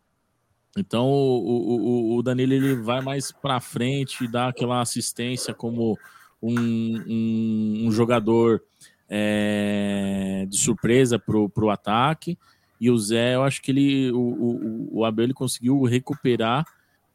Então 0.76 1.06
o, 1.08 2.15
o, 2.15 2.17
o 2.17 2.22
Danilo 2.22 2.53
ele 2.53 2.74
vai 2.76 3.01
mais 3.01 3.31
para 3.33 3.60
frente, 3.60 4.26
dá 4.26 4.49
aquela 4.49 4.81
assistência 4.81 5.54
como 5.54 5.97
um, 6.44 7.05
um, 7.07 7.87
um 7.87 7.93
jogador 7.93 8.62
é, 9.09 10.47
de 10.49 10.57
surpresa 10.59 11.19
pro, 11.19 11.49
pro 11.49 11.71
ataque. 11.71 12.39
E 12.81 12.91
o 12.91 12.99
Zé, 12.99 13.35
eu 13.35 13.43
acho 13.43 13.62
que 13.62 13.71
ele, 13.71 14.10
o, 14.12 14.19
o, 14.19 14.99
o 14.99 15.05
Abel 15.05 15.25
ele 15.25 15.35
conseguiu 15.35 15.83
recuperar, 15.85 16.67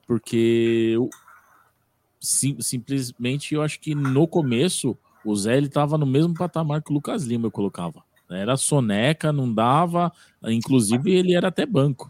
porque 0.07 0.91
eu, 0.93 1.09
sim, 2.19 2.57
simplesmente 2.59 3.53
eu 3.53 3.61
acho 3.61 3.79
que 3.79 3.93
no 3.93 4.27
começo 4.27 4.97
o 5.23 5.35
Zé 5.35 5.57
ele 5.57 5.67
estava 5.67 5.97
no 5.97 6.05
mesmo 6.05 6.33
patamar 6.33 6.81
que 6.81 6.91
o 6.91 6.93
Lucas 6.93 7.23
Lima, 7.23 7.47
eu 7.47 7.51
colocava. 7.51 8.03
Era 8.29 8.55
soneca, 8.57 9.33
não 9.33 9.51
dava, 9.51 10.11
inclusive 10.43 11.11
ele 11.11 11.33
era 11.33 11.47
até 11.47 11.65
banco. 11.65 12.09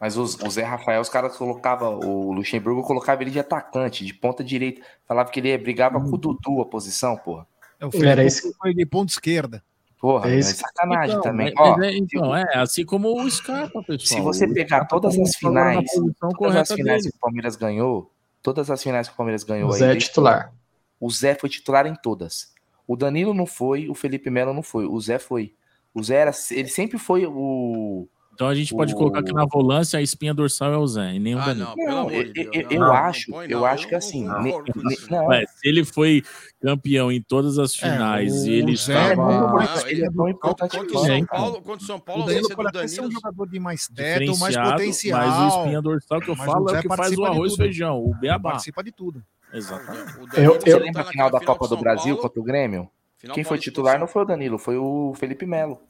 Mas 0.00 0.16
os- 0.16 0.36
o 0.36 0.48
Zé 0.50 0.62
Rafael, 0.62 1.00
os 1.00 1.08
caras 1.08 1.36
colocavam, 1.36 1.98
o 1.98 2.32
Luxemburgo 2.32 2.82
colocava 2.82 3.22
ele 3.22 3.30
de 3.32 3.40
atacante, 3.40 4.04
de 4.04 4.14
ponta 4.14 4.44
direita. 4.44 4.80
Falava 5.06 5.30
que 5.30 5.40
ele 5.40 5.56
brigava 5.58 6.00
com 6.00 6.08
o 6.14 6.16
Dudu 6.18 6.60
a 6.60 6.66
posição, 6.66 7.16
porra. 7.16 7.46
É, 7.80 7.86
o 7.86 7.90
Felipe 7.90 8.30
foi 8.60 8.74
de 8.74 8.86
ponta 8.86 9.12
esquerda. 9.12 9.62
Porra, 10.00 10.30
É 10.30 10.34
é 10.34 10.38
isso. 10.38 10.54
sacanagem 10.54 11.10
Então, 11.16 11.22
também. 11.22 11.52
mas- 11.56 11.66
Ó, 11.72 11.76
mas 11.76 11.86
é, 11.88 11.96
então, 11.96 12.36
é 12.36 12.44
assim 12.58 12.84
como 12.84 13.20
o 13.20 13.28
Scarpa, 13.28 13.82
pessoal. 13.82 13.98
se 13.98 14.20
você 14.20 14.46
pegar 14.46 14.84
todas 14.84 15.18
as 15.18 15.34
finais, 15.34 15.90
todas 16.38 16.54
as 16.56 16.68
finais 16.72 17.02
dele. 17.02 17.12
que 17.12 17.16
o 17.18 17.20
Palmeiras 17.20 17.56
ganhou, 17.56 18.12
todas 18.40 18.70
as 18.70 18.80
finais 18.80 19.08
que 19.08 19.14
o 19.14 19.16
Palmeiras 19.16 19.42
ganhou 19.42 19.70
O 19.70 19.72
aí, 19.72 19.78
Zé 19.80 19.84
é 19.86 19.88
desde- 19.88 20.08
titular. 20.08 20.52
O 21.00 21.10
Zé 21.10 21.34
foi 21.34 21.48
titular 21.48 21.84
em 21.86 21.94
todas. 21.96 22.52
O 22.86 22.96
Danilo 22.96 23.34
não 23.34 23.46
foi, 23.46 23.88
o 23.88 23.94
Felipe 23.94 24.30
Melo 24.30 24.54
não 24.54 24.62
foi, 24.62 24.86
o 24.86 25.00
Zé 25.00 25.18
foi. 25.18 25.52
O 25.92 26.00
Zé 26.02 26.14
era, 26.16 26.30
ele 26.52 26.68
sempre 26.68 26.96
foi 26.98 27.26
o. 27.26 28.06
Então 28.38 28.46
a 28.46 28.54
gente 28.54 28.72
pode 28.72 28.94
o- 28.94 28.96
colocar 28.96 29.20
que 29.20 29.32
na 29.32 29.44
volância 29.44 29.98
a 29.98 30.02
espinha 30.02 30.32
dorsal 30.32 30.72
é 30.72 30.76
o 30.76 30.86
Zé, 30.86 31.14
e 31.14 31.18
nem 31.18 31.34
o 31.34 31.40
Ah, 31.40 31.46
Danilo. 31.46 31.74
Não, 31.76 32.08
eu, 32.08 32.32
eu- 32.52 32.70
eu 32.70 32.82
acho, 32.84 33.34
eu 33.42 33.66
acho 33.66 33.88
que 33.88 33.96
assim, 33.96 34.28
ne- 34.28 34.52
ne- 34.76 34.96
não, 35.10 35.26
Ué, 35.26 35.44
se 35.44 35.68
ele 35.68 35.84
foi 35.84 36.22
campeão 36.62 37.10
em 37.10 37.20
todas 37.20 37.58
as 37.58 37.74
finais 37.74 38.44
e 38.44 38.52
ele 38.52 38.76
Zé 38.76 38.94
é 38.94 39.10
estava 39.10 39.90
ele 39.90 40.04
é 40.04 40.10
tão 40.12 40.28
importante 40.28 40.76
Contra 40.76 40.96
o. 40.96 41.04
São 41.04 41.14
É. 41.16 41.24
Paulo, 41.26 41.62
Contra 41.62 41.82
o 41.82 41.86
São 41.86 41.96
o 41.96 42.00
Paulo, 42.00 42.22
a 42.22 42.26
Danilo 42.26 42.48
pode 42.54 42.68
até 42.68 42.86
ser 42.86 43.00
um 43.00 43.10
jogador 43.10 43.48
de 43.48 43.58
mais 43.58 43.88
teto, 43.88 44.38
mais 44.38 44.56
potencial. 44.56 45.18
mas 45.18 45.54
o 45.54 45.58
espinha 45.58 45.82
dorsal 45.82 46.20
que 46.20 46.30
eu 46.30 46.36
falo 46.36 46.66
o 46.66 46.70
é 46.76 46.78
o 46.78 46.82
que 46.82 46.88
faz 46.96 47.18
o 47.18 47.24
arroz 47.24 47.54
e 47.54 47.56
feijão, 47.56 47.98
o 47.98 48.14
beabá. 48.20 48.50
Participa 48.52 48.84
de 48.84 48.92
tudo. 48.92 49.20
Exatamente. 49.52 50.12
Eu, 50.36 50.54
Você 50.60 50.78
lembra 50.78 51.02
a 51.02 51.06
final 51.06 51.28
da 51.28 51.40
Copa 51.40 51.66
do 51.66 51.76
Brasil 51.76 52.16
contra 52.16 52.40
o 52.40 52.44
Grêmio? 52.44 52.88
Quem 53.34 53.42
foi 53.42 53.58
titular 53.58 53.98
não 53.98 54.06
foi 54.06 54.22
o 54.22 54.24
Danilo, 54.24 54.58
foi 54.58 54.76
o 54.76 55.12
Felipe 55.16 55.44
Melo. 55.44 55.80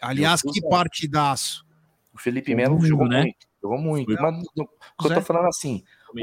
Aliás, 0.00 0.40
que 0.40 0.62
partidaço. 0.66 1.67
O 2.18 2.20
Felipe 2.20 2.52
Melo 2.52 2.80
jogou 2.80 3.06
né? 3.06 3.22
muito, 3.22 3.46
jogou 3.62 3.78
muito. 3.78 4.12
Mas 4.20 4.44
o 4.58 4.64
que 5.00 5.06
eu 5.06 5.14
tô 5.14 5.22
falando 5.22 5.46
assim, 5.46 5.84
O 6.12 6.16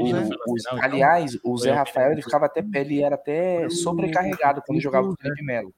os- 0.52 0.66
então? 0.66 0.78
aliás, 0.82 1.38
o 1.42 1.56
Zé 1.56 1.72
Rafael 1.72 2.12
ele 2.12 2.20
ficava 2.22 2.44
até, 2.44 2.62
ele 2.74 3.02
era 3.02 3.14
até 3.14 3.66
sobrecarregado 3.70 4.62
quando 4.66 4.78
jogava 4.80 5.08
o 5.08 5.16
Felipe 5.16 5.42
Melo. 5.42 5.72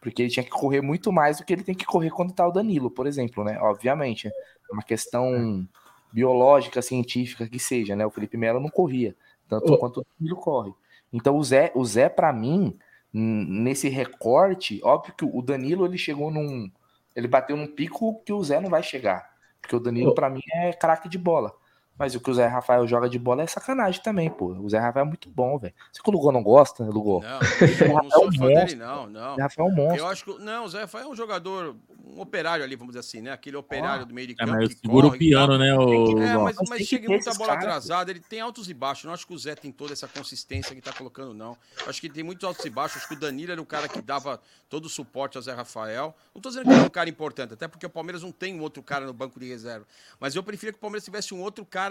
Porque 0.00 0.22
ele 0.22 0.30
tinha 0.30 0.44
que 0.44 0.50
correr 0.50 0.80
muito 0.80 1.12
mais 1.12 1.38
do 1.38 1.44
que 1.44 1.52
ele 1.52 1.64
tem 1.64 1.74
que 1.74 1.84
correr 1.84 2.10
quando 2.10 2.32
tá 2.32 2.46
o 2.46 2.52
Danilo, 2.52 2.88
por 2.88 3.04
exemplo, 3.08 3.42
né? 3.42 3.58
Obviamente, 3.60 4.28
é 4.28 4.32
uma 4.72 4.82
questão 4.82 5.66
biológica, 6.12 6.80
científica 6.80 7.48
que 7.48 7.58
seja, 7.58 7.96
né? 7.96 8.06
O 8.06 8.10
Felipe 8.10 8.36
Melo 8.36 8.60
não 8.60 8.70
corria 8.70 9.16
tanto 9.48 9.72
Ô. 9.74 9.78
quanto 9.78 10.00
o 10.00 10.06
Danilo 10.20 10.36
corre. 10.36 10.72
Então 11.12 11.36
o 11.36 11.42
Zé, 11.42 11.72
o 11.74 11.84
Zé 11.84 12.08
para 12.08 12.32
mim, 12.32 12.78
nesse 13.12 13.88
recorte, 13.88 14.80
óbvio 14.84 15.14
que 15.14 15.24
o 15.24 15.42
Danilo 15.42 15.84
ele 15.84 15.98
chegou 15.98 16.30
num, 16.30 16.70
ele 17.16 17.26
bateu 17.26 17.56
num 17.56 17.66
pico 17.66 18.22
que 18.24 18.32
o 18.32 18.44
Zé 18.44 18.60
não 18.60 18.70
vai 18.70 18.82
chegar, 18.84 19.28
porque 19.60 19.76
o 19.76 19.80
Danilo 19.80 20.14
para 20.14 20.30
mim 20.30 20.40
é 20.54 20.72
craque 20.72 21.08
de 21.08 21.18
bola. 21.18 21.57
Mas 21.98 22.14
o 22.14 22.20
que 22.20 22.30
o 22.30 22.34
Zé 22.34 22.46
Rafael 22.46 22.86
joga 22.86 23.08
de 23.08 23.18
bola 23.18 23.42
é 23.42 23.46
sacanagem 23.46 24.00
também, 24.02 24.30
pô. 24.30 24.52
O 24.52 24.68
Zé 24.70 24.78
Rafael 24.78 25.04
é 25.04 25.08
muito 25.08 25.28
bom, 25.28 25.58
velho. 25.58 25.74
Você 25.92 26.00
que 26.02 26.08
o 26.08 26.12
Lugol 26.12 26.32
não 26.32 26.42
gosta, 26.42 26.84
né, 26.84 26.90
Lugol? 26.90 27.22
Não, 27.22 27.38
O 27.38 27.44
Zé 27.44 27.84
eu 27.88 27.94
não 27.94 28.10
sou 28.10 28.24
é 28.24 28.28
um 28.28 28.32
fã 28.32 28.46
dele, 28.46 28.60
monstro. 28.60 28.78
não, 28.78 29.06
não. 29.08 29.32
O 29.32 29.36
Zé 29.36 29.42
Rafael 29.42 29.68
é 29.68 29.70
um 29.70 29.74
monstro. 29.74 29.98
Eu 29.98 30.06
acho 30.06 30.24
que. 30.24 30.38
Não, 30.38 30.64
o 30.64 30.68
Zé 30.68 30.80
Rafael 30.82 31.04
é 31.04 31.08
um 31.08 31.16
jogador, 31.16 31.76
um 32.06 32.20
operário 32.20 32.64
ali, 32.64 32.76
vamos 32.76 32.92
dizer 32.92 33.00
assim, 33.00 33.20
né? 33.20 33.32
Aquele 33.32 33.56
operário 33.56 34.06
do 34.06 34.14
meio 34.14 34.28
de 34.28 34.34
É, 34.34 34.36
campo. 34.36 34.52
mas 34.52 34.68
que 34.68 34.74
segura 34.80 35.06
o 35.06 35.10
corre 35.10 35.16
e 35.16 35.28
piano, 35.28 35.58
né, 35.58 35.74
o- 35.76 36.18
É, 36.22 36.36
mas, 36.38 36.56
Mas 36.56 36.68
mas 36.70 36.82
chega 36.86 37.08
muita 37.08 37.34
bola 37.34 37.48
caras, 37.54 37.64
atrasada, 37.64 38.10
ele 38.10 38.20
tem 38.20 38.40
altos 38.40 38.68
e 38.70 38.74
baixos. 38.74 39.04
Eu 39.04 39.08
não 39.08 39.14
acho 39.14 39.26
que 39.26 39.34
o 39.34 39.38
Zé 39.38 39.54
tem 39.54 39.72
toda 39.72 39.92
essa 39.92 40.06
consistência 40.06 40.74
que 40.74 40.80
tá 40.80 40.92
colocando, 40.92 41.34
não. 41.34 41.56
Eu 41.82 41.90
acho 41.90 42.00
que 42.00 42.06
ele 42.06 42.14
tem 42.14 42.22
muitos 42.24 42.44
altos 42.44 42.64
e 42.64 42.70
baixos. 42.70 42.98
Acho 42.98 43.08
que 43.08 43.14
o 43.14 43.18
Danilo 43.18 43.52
era 43.52 43.60
o 43.60 43.66
cara 43.66 43.88
que 43.88 44.00
dava 44.00 44.40
todo 44.68 44.84
o 44.86 44.88
suporte 44.88 45.36
ao 45.36 45.42
Zé 45.42 45.52
Rafael. 45.52 46.14
Não 46.34 46.40
tô 46.40 46.48
dizendo 46.48 46.64
que 46.64 46.70
ele 46.70 46.80
é 46.82 46.86
um 46.86 46.90
cara 46.90 47.08
importante, 47.08 47.54
até 47.54 47.66
porque 47.66 47.86
o 47.86 47.90
Palmeiras 47.90 48.22
não 48.22 48.30
tem 48.30 48.54
um 48.54 48.60
outro 48.62 48.82
cara 48.82 49.06
no 49.06 49.12
banco 49.12 49.38
de 49.40 49.48
reserva. 49.48 49.86
Mas 50.20 50.34
eu 50.36 50.42
preferia 50.42 50.72
que 50.72 50.78
o 50.78 50.80
Palmeiras 50.80 51.04
tivesse 51.04 51.32
um 51.34 51.40
outro 51.40 51.64
cara, 51.64 51.87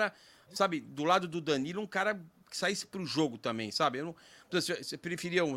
sabe, 0.54 0.80
do 0.80 1.04
lado 1.04 1.28
do 1.28 1.42
Danilo, 1.42 1.82
um 1.82 1.88
cara 1.88 2.16
que 2.50 2.58
saísse 2.58 2.86
pro 2.86 3.06
jogo 3.06 3.38
também, 3.38 3.72
sabe? 3.72 4.00
Eu 4.00 4.06
não, 4.06 4.16
você 4.52 4.98
preferia 4.98 5.44
um, 5.44 5.56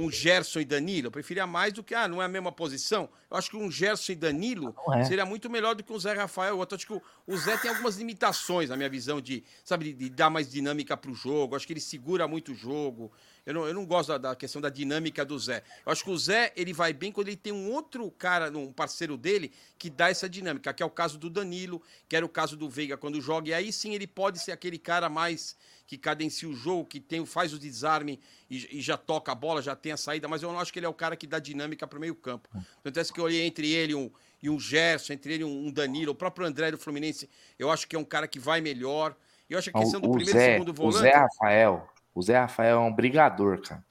um 0.00 0.10
Gerson 0.10 0.60
e 0.60 0.64
Danilo? 0.64 1.08
Eu 1.08 1.10
preferia 1.10 1.46
mais 1.46 1.72
do 1.72 1.82
que, 1.82 1.94
ah, 1.94 2.08
não 2.08 2.22
é 2.22 2.24
a 2.24 2.28
mesma 2.28 2.50
posição. 2.50 3.08
Eu 3.30 3.36
acho 3.36 3.50
que 3.50 3.56
um 3.56 3.70
Gerson 3.70 4.12
e 4.12 4.14
Danilo 4.14 4.74
é. 4.94 5.04
seria 5.04 5.24
muito 5.24 5.48
melhor 5.50 5.74
do 5.74 5.82
que 5.82 5.92
um 5.92 5.98
Zé 5.98 6.12
Rafael. 6.12 6.56
Eu 6.56 6.62
acho 6.62 6.86
que 6.86 6.92
o, 6.92 7.02
o 7.26 7.36
Zé 7.36 7.56
tem 7.56 7.70
algumas 7.70 7.96
limitações, 7.96 8.70
na 8.70 8.76
minha 8.76 8.88
visão, 8.88 9.20
de, 9.20 9.44
sabe, 9.64 9.86
de, 9.86 9.92
de 9.92 10.10
dar 10.10 10.30
mais 10.30 10.50
dinâmica 10.50 10.96
pro 10.96 11.14
jogo. 11.14 11.54
Eu 11.54 11.56
acho 11.56 11.66
que 11.66 11.72
ele 11.72 11.80
segura 11.80 12.26
muito 12.26 12.52
o 12.52 12.54
jogo. 12.54 13.12
Eu 13.44 13.54
não, 13.54 13.66
eu 13.66 13.74
não 13.74 13.86
gosto 13.86 14.08
da, 14.08 14.18
da 14.18 14.36
questão 14.36 14.60
da 14.60 14.68
dinâmica 14.68 15.24
do 15.24 15.38
Zé. 15.38 15.62
Eu 15.84 15.92
acho 15.92 16.04
que 16.04 16.10
o 16.10 16.18
Zé, 16.18 16.52
ele 16.56 16.72
vai 16.72 16.92
bem 16.92 17.10
quando 17.10 17.28
ele 17.28 17.36
tem 17.36 17.52
um 17.52 17.70
outro 17.70 18.10
cara, 18.10 18.50
um 18.56 18.72
parceiro 18.72 19.16
dele, 19.16 19.52
que 19.78 19.90
dá 19.90 20.10
essa 20.10 20.28
dinâmica, 20.28 20.72
que 20.72 20.82
é 20.82 20.86
o 20.86 20.90
caso 20.90 21.18
do 21.18 21.30
Danilo, 21.30 21.82
que 22.08 22.16
era 22.16 22.24
o 22.24 22.28
caso 22.28 22.56
do 22.56 22.68
Veiga 22.68 22.96
quando 22.96 23.20
joga. 23.20 23.48
E 23.48 23.54
aí 23.54 23.72
sim 23.72 23.94
ele 23.94 24.06
pode 24.06 24.38
ser 24.38 24.52
aquele 24.52 24.78
cara 24.78 25.08
mais 25.08 25.56
que 25.90 25.98
cadencia 25.98 26.48
o 26.48 26.54
jogo, 26.54 26.84
que 26.84 27.00
tem, 27.00 27.26
faz 27.26 27.52
o 27.52 27.58
desarme 27.58 28.20
e, 28.48 28.78
e 28.78 28.80
já 28.80 28.96
toca 28.96 29.32
a 29.32 29.34
bola, 29.34 29.60
já 29.60 29.74
tem 29.74 29.90
a 29.90 29.96
saída, 29.96 30.28
mas 30.28 30.40
eu 30.40 30.52
não 30.52 30.60
acho 30.60 30.72
que 30.72 30.78
ele 30.78 30.86
é 30.86 30.88
o 30.88 30.94
cara 30.94 31.16
que 31.16 31.26
dá 31.26 31.40
dinâmica 31.40 31.84
para 31.84 31.98
o 31.98 32.00
meio 32.00 32.14
campo. 32.14 32.48
Tanto 32.80 33.00
é 33.00 33.04
que 33.04 33.18
eu 33.18 33.24
olhei 33.24 33.44
entre 33.44 33.72
ele 33.72 33.92
um, 33.92 34.08
e 34.40 34.48
um 34.48 34.56
Gerson, 34.56 35.14
entre 35.14 35.34
ele 35.34 35.42
um, 35.42 35.66
um 35.66 35.72
Danilo, 35.72 36.12
o 36.12 36.14
próprio 36.14 36.46
André 36.46 36.70
do 36.70 36.78
Fluminense, 36.78 37.28
eu 37.58 37.72
acho 37.72 37.88
que 37.88 37.96
é 37.96 37.98
um 37.98 38.04
cara 38.04 38.28
que 38.28 38.38
vai 38.38 38.60
melhor. 38.60 39.16
Eu 39.48 39.58
acho 39.58 39.72
que 39.72 39.76
a 39.76 39.80
questão 39.80 40.00
do 40.00 40.06
O, 40.06 40.12
o 40.12 40.14
primeiro 40.14 40.38
e 40.38 40.40
Zé, 40.40 40.52
segundo 40.52 40.68
o 40.68 40.74
volante... 40.74 41.00
Zé 41.00 41.12
Rafael, 41.12 41.88
o 42.14 42.22
Zé 42.22 42.38
Rafael 42.38 42.76
é 42.76 42.80
um 42.80 42.94
brigador, 42.94 43.60
cara. 43.60 43.84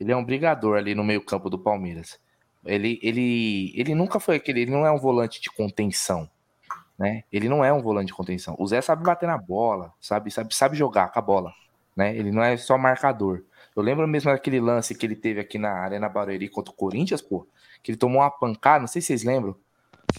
Ele 0.00 0.12
é 0.12 0.16
um 0.16 0.24
brigador 0.24 0.78
ali 0.78 0.94
no 0.94 1.04
meio-campo 1.04 1.50
do 1.50 1.58
Palmeiras. 1.58 2.18
Ele, 2.64 2.98
ele, 3.02 3.70
ele 3.76 3.94
nunca 3.94 4.18
foi 4.18 4.36
aquele, 4.36 4.62
ele 4.62 4.70
não 4.70 4.86
é 4.86 4.90
um 4.90 4.98
volante 4.98 5.42
de 5.42 5.50
contenção, 5.50 6.26
né? 7.02 7.24
Ele 7.32 7.48
não 7.48 7.64
é 7.64 7.72
um 7.72 7.82
volante 7.82 8.06
de 8.06 8.14
contenção. 8.14 8.54
O 8.58 8.66
Zé 8.66 8.80
sabe 8.80 9.02
bater 9.02 9.26
na 9.26 9.36
bola, 9.36 9.92
sabe, 10.00 10.30
sabe, 10.30 10.54
sabe 10.54 10.76
jogar 10.76 11.10
com 11.10 11.18
a 11.18 11.22
bola, 11.22 11.52
né? 11.96 12.16
Ele 12.16 12.30
não 12.30 12.42
é 12.42 12.56
só 12.56 12.78
marcador. 12.78 13.42
Eu 13.74 13.82
lembro 13.82 14.06
mesmo 14.06 14.30
daquele 14.30 14.60
lance 14.60 14.94
que 14.94 15.04
ele 15.04 15.16
teve 15.16 15.40
aqui 15.40 15.58
na 15.58 15.72
Arena 15.72 16.08
Barueri 16.08 16.48
contra 16.48 16.72
o 16.72 16.76
Corinthians, 16.76 17.20
pô, 17.20 17.44
que 17.82 17.90
ele 17.90 17.98
tomou 17.98 18.20
uma 18.22 18.30
pancada, 18.30 18.80
não 18.80 18.86
sei 18.86 19.02
se 19.02 19.08
vocês 19.08 19.24
lembram. 19.24 19.56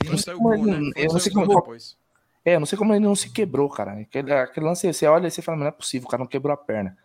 Eu 0.04 0.12
não 0.12 0.18
sei 0.18 0.34
como 0.34 0.50
gol, 0.50 0.58
ele- 0.58 0.86
né? 0.88 0.92
Eu 0.98 1.14
não 1.14 1.20
sei 1.20 1.32
como 1.32 1.48
depois. 1.48 1.98
é, 2.44 2.56
eu 2.56 2.60
não 2.60 2.66
sei 2.66 2.78
como 2.78 2.94
ele 2.94 3.06
não 3.06 3.16
se 3.16 3.30
quebrou, 3.32 3.70
cara. 3.70 3.94
Aquele, 4.02 4.34
aquele 4.34 4.66
lance, 4.66 4.92
você 4.92 5.08
olha 5.08 5.28
e 5.28 5.32
você 5.32 5.42
fala, 5.42 5.56
"Mas 5.58 5.64
não 5.64 5.70
é 5.70 5.72
possível, 5.72 6.08
o 6.08 6.12
cara 6.12 6.22
não 6.22 6.28
quebrou 6.30 6.54
a 6.54 6.58
perna. 6.58 6.98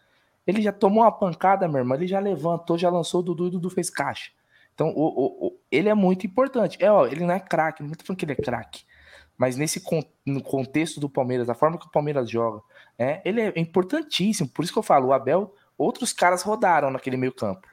Ele 0.44 0.60
já 0.60 0.72
tomou 0.72 1.04
uma 1.04 1.12
pancada, 1.12 1.68
meu 1.68 1.78
irmão, 1.78 1.96
ele 1.96 2.06
já 2.08 2.18
levantou, 2.18 2.76
já 2.76 2.90
lançou 2.90 3.20
o 3.20 3.22
Dudu 3.22 3.44
e 3.44 3.48
o 3.48 3.50
Dudu 3.52 3.70
fez 3.70 3.90
caixa. 3.90 4.32
Então, 4.74 4.88
o, 4.88 5.02
o- 5.02 5.46
o- 5.48 5.56
ele 5.70 5.88
é 5.88 5.94
muito 5.94 6.26
importante. 6.26 6.78
É, 6.82 6.90
ó, 6.90 7.06
ele 7.06 7.24
não 7.24 7.34
é 7.34 7.38
craque, 7.40 7.82
não 7.82 7.90
tô 7.90 8.04
falando 8.04 8.18
que 8.18 8.24
ele 8.24 8.32
é 8.32 8.36
craque. 8.36 8.82
Mas 9.38 9.56
nesse 9.56 9.80
no 10.26 10.42
contexto 10.42 10.98
do 10.98 11.08
Palmeiras, 11.08 11.46
da 11.46 11.54
forma 11.54 11.78
que 11.78 11.86
o 11.86 11.90
Palmeiras 11.90 12.28
joga, 12.28 12.60
é, 12.98 13.22
ele 13.24 13.40
é 13.40 13.52
importantíssimo. 13.56 14.48
Por 14.48 14.64
isso 14.64 14.72
que 14.72 14.78
eu 14.78 14.82
falo, 14.82 15.06
o 15.08 15.12
Abel, 15.12 15.54
outros 15.78 16.12
caras 16.12 16.42
rodaram 16.42 16.90
naquele 16.90 17.16
meio 17.16 17.32
campo. 17.32 17.66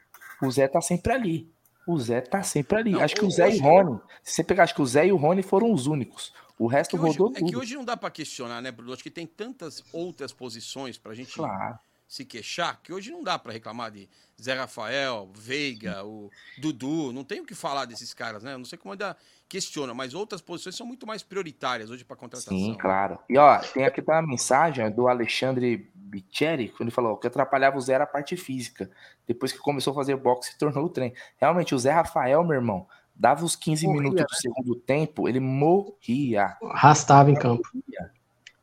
O 0.43 0.51
Zé 0.51 0.67
tá 0.67 0.79
sempre 0.79 1.11
ali. 1.11 1.51
O 1.87 1.97
Zé 1.99 2.21
tá 2.21 2.43
sempre 2.43 2.77
ali. 2.77 2.91
Não, 2.91 2.99
acho 3.01 3.15
que 3.15 3.23
o 3.23 3.27
hoje- 3.27 3.35
Zé 3.37 3.55
e 3.55 3.59
o 3.59 3.63
Rony, 3.63 3.99
se 4.23 4.35
você 4.35 4.43
pegar, 4.43 4.63
acho 4.63 4.75
que 4.75 4.81
o 4.81 4.85
Zé 4.85 5.07
e 5.07 5.11
o 5.11 5.17
Rony 5.17 5.41
foram 5.41 5.71
os 5.73 5.87
únicos. 5.87 6.31
O 6.57 6.67
resto 6.67 6.97
que 6.97 7.03
hoje- 7.03 7.17
rodou 7.17 7.35
é 7.35 7.39
tudo. 7.39 7.49
que 7.49 7.57
hoje 7.57 7.75
não 7.75 7.83
dá 7.83 7.97
para 7.97 8.09
questionar, 8.11 8.61
né, 8.61 8.71
Bruno? 8.71 8.93
Acho 8.93 9.03
que 9.03 9.11
tem 9.11 9.25
tantas 9.27 9.83
outras 9.91 10.31
posições 10.31 10.97
para 10.97 11.11
a 11.11 11.15
gente 11.15 11.33
Claro. 11.33 11.77
se 12.07 12.23
queixar 12.23 12.79
que 12.81 12.93
hoje 12.93 13.11
não 13.11 13.23
dá 13.23 13.37
para 13.37 13.51
reclamar 13.51 13.91
de 13.91 14.07
Zé 14.41 14.53
Rafael, 14.53 15.29
Veiga, 15.35 16.03
o 16.05 16.29
Dudu. 16.59 17.11
Não 17.11 17.23
tem 17.23 17.41
o 17.41 17.45
que 17.45 17.53
falar 17.55 17.85
desses 17.85 18.13
caras, 18.13 18.43
né? 18.43 18.53
Eu 18.53 18.57
não 18.59 18.65
sei 18.65 18.77
como 18.77 18.91
ainda 18.93 19.17
questiona, 19.47 19.93
mas 19.93 20.13
outras 20.13 20.41
posições 20.41 20.75
são 20.75 20.85
muito 20.87 21.05
mais 21.05 21.23
prioritárias 21.23 21.89
hoje 21.89 22.03
para 22.03 22.15
contratação. 22.15 22.57
Sim, 22.57 22.75
claro. 22.75 23.19
E 23.29 23.37
ó, 23.37 23.57
tem 23.59 23.85
aqui 23.85 24.01
tá 24.01 24.13
uma 24.13 24.27
mensagem 24.27 24.89
do 24.91 25.07
Alexandre 25.07 25.89
Bicheri, 25.93 26.69
quando 26.69 26.81
ele 26.83 26.91
falou 26.91 27.13
"O 27.13 27.17
que 27.17 27.27
atrapalhava 27.27 27.77
o 27.77 27.81
Zé 27.81 27.93
era 27.93 28.03
a 28.03 28.07
parte 28.07 28.35
física. 28.37 28.89
Depois 29.27 29.51
que 29.51 29.59
começou 29.59 29.91
a 29.91 29.95
fazer 29.95 30.15
boxe, 30.17 30.51
se 30.51 30.57
tornou 30.57 30.85
o 30.85 30.89
trem. 30.89 31.13
Realmente, 31.37 31.73
o 31.75 31.79
Zé 31.79 31.91
Rafael, 31.91 32.43
meu 32.43 32.55
irmão, 32.55 32.87
dava 33.15 33.43
os 33.45 33.55
15 33.55 33.85
Morria, 33.85 34.01
minutos 34.01 34.21
né? 34.21 34.27
do 34.29 34.35
segundo 34.35 34.75
tempo, 34.75 35.27
ele 35.29 35.39
morria. 35.39 36.55
Arrastava 36.63 37.29
em 37.31 37.35
campo. 37.35 37.63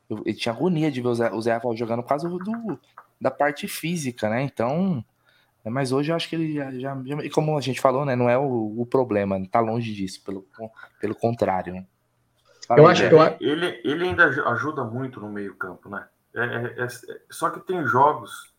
Eu, 0.09 0.23
eu 0.27 0.37
tinha 0.37 0.53
agonia 0.55 0.91
de 0.91 1.01
ver 1.01 1.09
o 1.09 1.15
Zé, 1.15 1.31
o 1.33 1.41
Zé 1.41 1.55
Rafael 1.55 1.77
jogando 1.77 2.03
por 2.03 2.09
causa 2.11 2.29
do, 2.29 2.39
do- 2.39 2.81
da 3.21 3.31
parte 3.31 3.67
física, 3.69 4.29
né? 4.29 4.43
Então. 4.43 5.05
É, 5.65 5.71
Mas 5.71 5.93
hoje 5.93 6.11
eu 6.13 6.17
acho 6.17 6.29
que 6.29 6.37
ele 6.37 6.55
já. 6.55 6.71
já- 6.73 7.03
já- 7.05 7.25
e 7.25 7.31
como 7.31 7.57
a 7.57 7.61
gente 7.61 7.81
falou, 7.81 8.05
né? 8.05 8.17
Não 8.17 8.29
é 8.29 8.37
o, 8.39 8.81
o 8.81 8.87
problema, 8.87 9.41
tá 9.51 9.61
longe 9.61 9.93
disso, 9.93 10.23
pelo, 10.25 10.47
pelo 11.01 11.15
contrário. 11.15 11.75
Né? 11.75 11.87
Eu 12.77 12.87
acho 12.87 13.09
que 13.09 13.15
eu 13.15 13.37
ele, 13.41 13.81
ele 13.85 14.05
ainda 14.05 14.27
aj- 14.27 14.39
ajuda 14.47 14.85
muito 14.85 15.21
no 15.21 15.29
meio-campo, 15.29 15.89
né? 15.89 16.07
É, 16.35 16.45
é- 16.45 16.85
é- 16.85 17.21
só 17.31 17.51
que 17.51 17.61
tem 17.61 17.85
jogos 17.87 18.53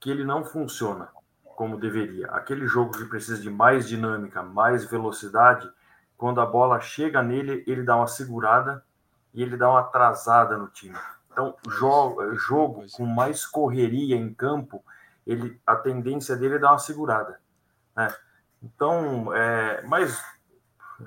que 0.00 0.10
ele 0.10 0.24
não 0.24 0.44
funciona 0.44 1.08
como 1.44 1.78
deveria. 1.78 2.26
Aquele 2.28 2.66
jogo 2.66 2.92
que 2.92 3.04
precisa 3.04 3.40
de 3.40 3.48
mais 3.50 3.88
dinâmica, 3.88 4.42
mais 4.42 4.84
velocidade, 4.84 5.70
quando 6.16 6.40
a 6.40 6.46
bola 6.46 6.80
chega 6.80 7.22
nele, 7.22 7.62
ele 7.66 7.84
dá 7.84 7.96
uma 7.96 8.06
segurada 8.08 8.84
e 9.32 9.42
ele 9.42 9.56
dá 9.56 9.70
uma 9.70 9.80
atrasada 9.80 10.56
no 10.56 10.66
time. 10.68 10.96
Então, 11.30 11.54
jogo, 11.68 12.34
jogo 12.34 12.84
com 12.92 13.06
mais 13.06 13.46
correria 13.46 14.16
em 14.16 14.34
campo, 14.34 14.84
ele, 15.26 15.60
a 15.66 15.76
tendência 15.76 16.36
dele 16.36 16.56
é 16.56 16.58
dar 16.58 16.72
uma 16.72 16.78
segurada. 16.78 17.40
Né? 17.96 18.14
Então, 18.62 19.34
é, 19.34 19.82
mas 19.82 20.22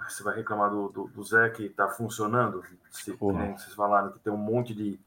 você 0.08 0.24
vai 0.24 0.36
reclamar 0.36 0.70
do, 0.70 0.90
do, 0.90 1.08
do 1.08 1.24
Zé 1.24 1.50
que 1.50 1.66
está 1.66 1.88
funcionando? 1.88 2.64
Se, 2.92 3.12
nem 3.22 3.58
vocês 3.58 3.74
falaram 3.74 4.12
que 4.12 4.20
tem 4.20 4.32
um 4.32 4.38
monte 4.38 4.74
de, 4.74 5.00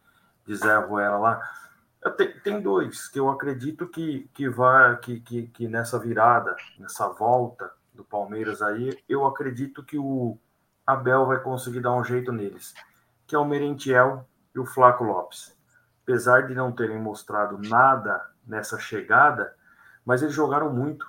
de 0.47 0.57
Zé 0.57 0.77
Ruela 0.79 1.19
lá. 1.19 1.51
Eu 2.03 2.15
te- 2.15 2.41
Tem 2.41 2.61
dois 2.61 3.09
que 3.09 3.19
eu 3.19 3.29
acredito 3.29 3.87
que, 3.87 4.31
que 4.33 4.49
vai 4.49 4.97
que, 4.99 5.21
que, 5.21 5.47
que 5.49 5.69
nessa 5.69 5.99
virada, 5.99 6.55
nessa 6.79 7.09
volta 7.09 7.71
do 7.93 8.05
Palmeiras 8.05 8.63
aí, 8.63 8.97
eu 9.09 9.27
acredito 9.27 9.83
que 9.83 9.99
o 9.99 10.39
Abel 10.87 11.27
vai 11.27 11.41
conseguir 11.41 11.81
dar 11.81 11.93
um 11.93 12.05
jeito 12.05 12.33
neles, 12.33 12.73
que 13.27 13.35
é 13.35 13.39
o 13.39 13.45
Merentiel 13.45 14.27
e 14.55 14.59
o 14.59 14.65
Flaco 14.65 15.05
Lopes. 15.05 15.55
Apesar 16.05 16.47
de 16.47 16.55
não 16.55 16.73
terem 16.73 16.99
mostrado 16.99 17.59
nada 17.59 18.25
nessa 18.49 18.79
chegada, 18.79 19.55
mas 20.05 20.23
eles 20.23 20.35
jogaram 20.35 20.73
muito. 20.73 21.07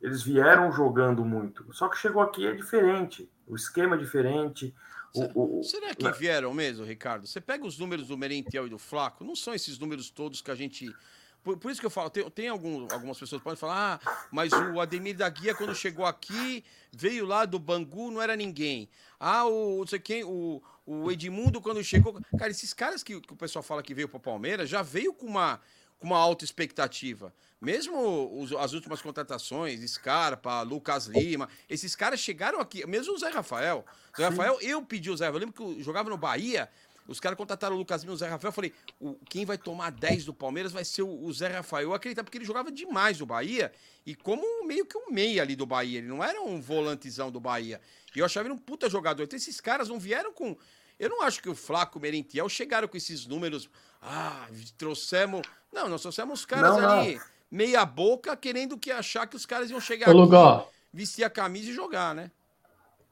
Eles 0.00 0.22
vieram 0.22 0.70
jogando 0.70 1.24
muito. 1.24 1.66
Só 1.72 1.88
que 1.88 1.96
chegou 1.96 2.20
aqui 2.22 2.46
é 2.46 2.52
diferente. 2.54 3.30
O 3.46 3.56
esquema 3.56 3.96
é 3.96 3.98
diferente. 3.98 4.74
O, 5.14 5.60
o- 5.60 5.62
Será 5.64 5.94
que 5.94 6.10
vieram 6.12 6.52
mesmo, 6.52 6.84
Ricardo? 6.84 7.26
Você 7.26 7.40
pega 7.40 7.64
os 7.66 7.78
números 7.78 8.08
do 8.08 8.18
Merentiel 8.18 8.66
e 8.66 8.70
do 8.70 8.78
Flaco, 8.78 9.24
não 9.24 9.34
são 9.34 9.54
esses 9.54 9.78
números 9.78 10.10
todos 10.10 10.42
que 10.42 10.50
a 10.50 10.54
gente. 10.54 10.94
Por, 11.42 11.56
por 11.58 11.70
isso 11.70 11.78
que 11.80 11.86
eu 11.86 11.90
falo, 11.90 12.10
tem, 12.10 12.28
tem 12.30 12.48
algum- 12.48 12.86
algumas 12.90 13.18
pessoas 13.18 13.38
que 13.40 13.44
podem 13.44 13.58
falar, 13.58 14.00
ah, 14.02 14.26
mas 14.32 14.50
o 14.52 14.80
Ademir 14.80 15.16
da 15.16 15.28
Guia, 15.28 15.54
quando 15.54 15.74
chegou 15.74 16.04
aqui, 16.06 16.64
veio 16.92 17.24
lá 17.26 17.44
do 17.44 17.58
Bangu, 17.58 18.10
não 18.10 18.20
era 18.20 18.34
ninguém. 18.34 18.88
Ah, 19.20 19.44
o 19.46 19.78
não 19.80 19.86
sei 19.86 19.98
quem, 20.00 20.24
o, 20.24 20.62
o 20.86 21.10
Edmundo, 21.12 21.60
quando 21.60 21.82
chegou. 21.84 22.18
Cara, 22.38 22.50
esses 22.50 22.72
caras 22.74 23.02
que, 23.02 23.20
que 23.20 23.32
o 23.32 23.36
pessoal 23.36 23.62
fala 23.62 23.82
que 23.82 23.94
veio 23.94 24.08
para 24.08 24.18
Palmeiras 24.18 24.68
já 24.68 24.82
veio 24.82 25.12
com 25.14 25.26
uma, 25.26 25.60
com 26.04 26.08
uma 26.08 26.18
alta 26.18 26.44
expectativa. 26.44 27.32
Mesmo 27.60 28.38
os- 28.38 28.52
as 28.52 28.74
últimas 28.74 29.00
contratações, 29.00 29.80
Scarpa, 29.90 30.60
Lucas 30.60 31.06
Lima, 31.06 31.48
esses 31.68 31.96
caras 31.96 32.20
chegaram 32.20 32.60
aqui, 32.60 32.86
mesmo 32.86 33.14
o 33.14 33.18
Zé 33.18 33.30
Rafael. 33.30 33.86
O 34.12 34.16
Zé. 34.18 34.28
Rafael, 34.28 34.58
eu 34.60 34.82
pedi 34.82 35.10
o 35.10 35.16
Zé 35.16 35.24
Rafael, 35.24 35.40
eu 35.42 35.46
lembro 35.46 35.54
que 35.54 35.78
eu 35.80 35.82
jogava 35.82 36.10
no 36.10 36.18
Bahia, 36.18 36.68
os 37.08 37.18
caras 37.18 37.38
contrataram 37.38 37.74
o 37.74 37.78
Lucas 37.78 38.02
Lima 38.02 38.12
e 38.12 38.16
o 38.16 38.18
Zé 38.18 38.28
Rafael, 38.28 38.48
eu 38.50 38.52
falei, 38.52 38.72
o, 39.00 39.14
quem 39.30 39.46
vai 39.46 39.56
tomar 39.56 39.90
10 39.92 40.26
do 40.26 40.34
Palmeiras 40.34 40.72
vai 40.72 40.84
ser 40.84 41.02
o, 41.02 41.08
o 41.24 41.32
Zé 41.32 41.48
Rafael. 41.48 41.88
Eu 41.88 41.94
acreditava 41.94 42.24
porque 42.26 42.36
ele 42.36 42.44
jogava 42.44 42.70
demais 42.70 43.18
no 43.18 43.24
Bahia, 43.24 43.72
e 44.04 44.14
como 44.14 44.66
meio 44.66 44.84
que 44.84 44.98
um 44.98 45.10
meia 45.10 45.40
ali 45.40 45.56
do 45.56 45.64
Bahia, 45.64 45.98
ele 45.98 46.08
não 46.08 46.22
era 46.22 46.42
um 46.42 46.60
volantezão 46.60 47.30
do 47.30 47.40
Bahia. 47.40 47.80
E 48.14 48.18
eu 48.18 48.26
achava 48.26 48.46
ele 48.46 48.54
um 48.54 48.58
puta 48.58 48.90
jogador. 48.90 49.22
Então 49.22 49.36
esses 49.38 49.58
caras 49.58 49.88
não 49.88 49.98
vieram 49.98 50.34
com... 50.34 50.54
Eu 50.98 51.08
não 51.08 51.22
acho 51.22 51.42
que 51.42 51.48
o 51.48 51.54
Flaco, 51.56 51.98
o 51.98 52.02
Merentiel 52.02 52.48
chegaram 52.48 52.86
com 52.86 52.96
esses 52.96 53.24
números, 53.26 53.70
ah, 54.02 54.46
trouxemos... 54.76 55.40
Não, 55.74 55.88
nós 55.88 56.00
trouxemos 56.02 56.40
os 56.40 56.46
caras 56.46 56.76
Não, 56.76 56.80
não. 56.80 57.00
ali 57.00 57.20
meia 57.50 57.84
boca 57.84 58.36
querendo 58.36 58.78
que 58.78 58.90
achar 58.90 59.26
que 59.26 59.36
os 59.36 59.46
caras 59.46 59.70
iam 59.70 59.80
chegar 59.80 60.08
Ô, 60.08 60.10
aqui, 60.10 60.20
Lugó. 60.20 60.68
vestir 60.92 61.24
a 61.24 61.30
camisa 61.30 61.70
e 61.70 61.74
jogar, 61.74 62.14
né? 62.14 62.30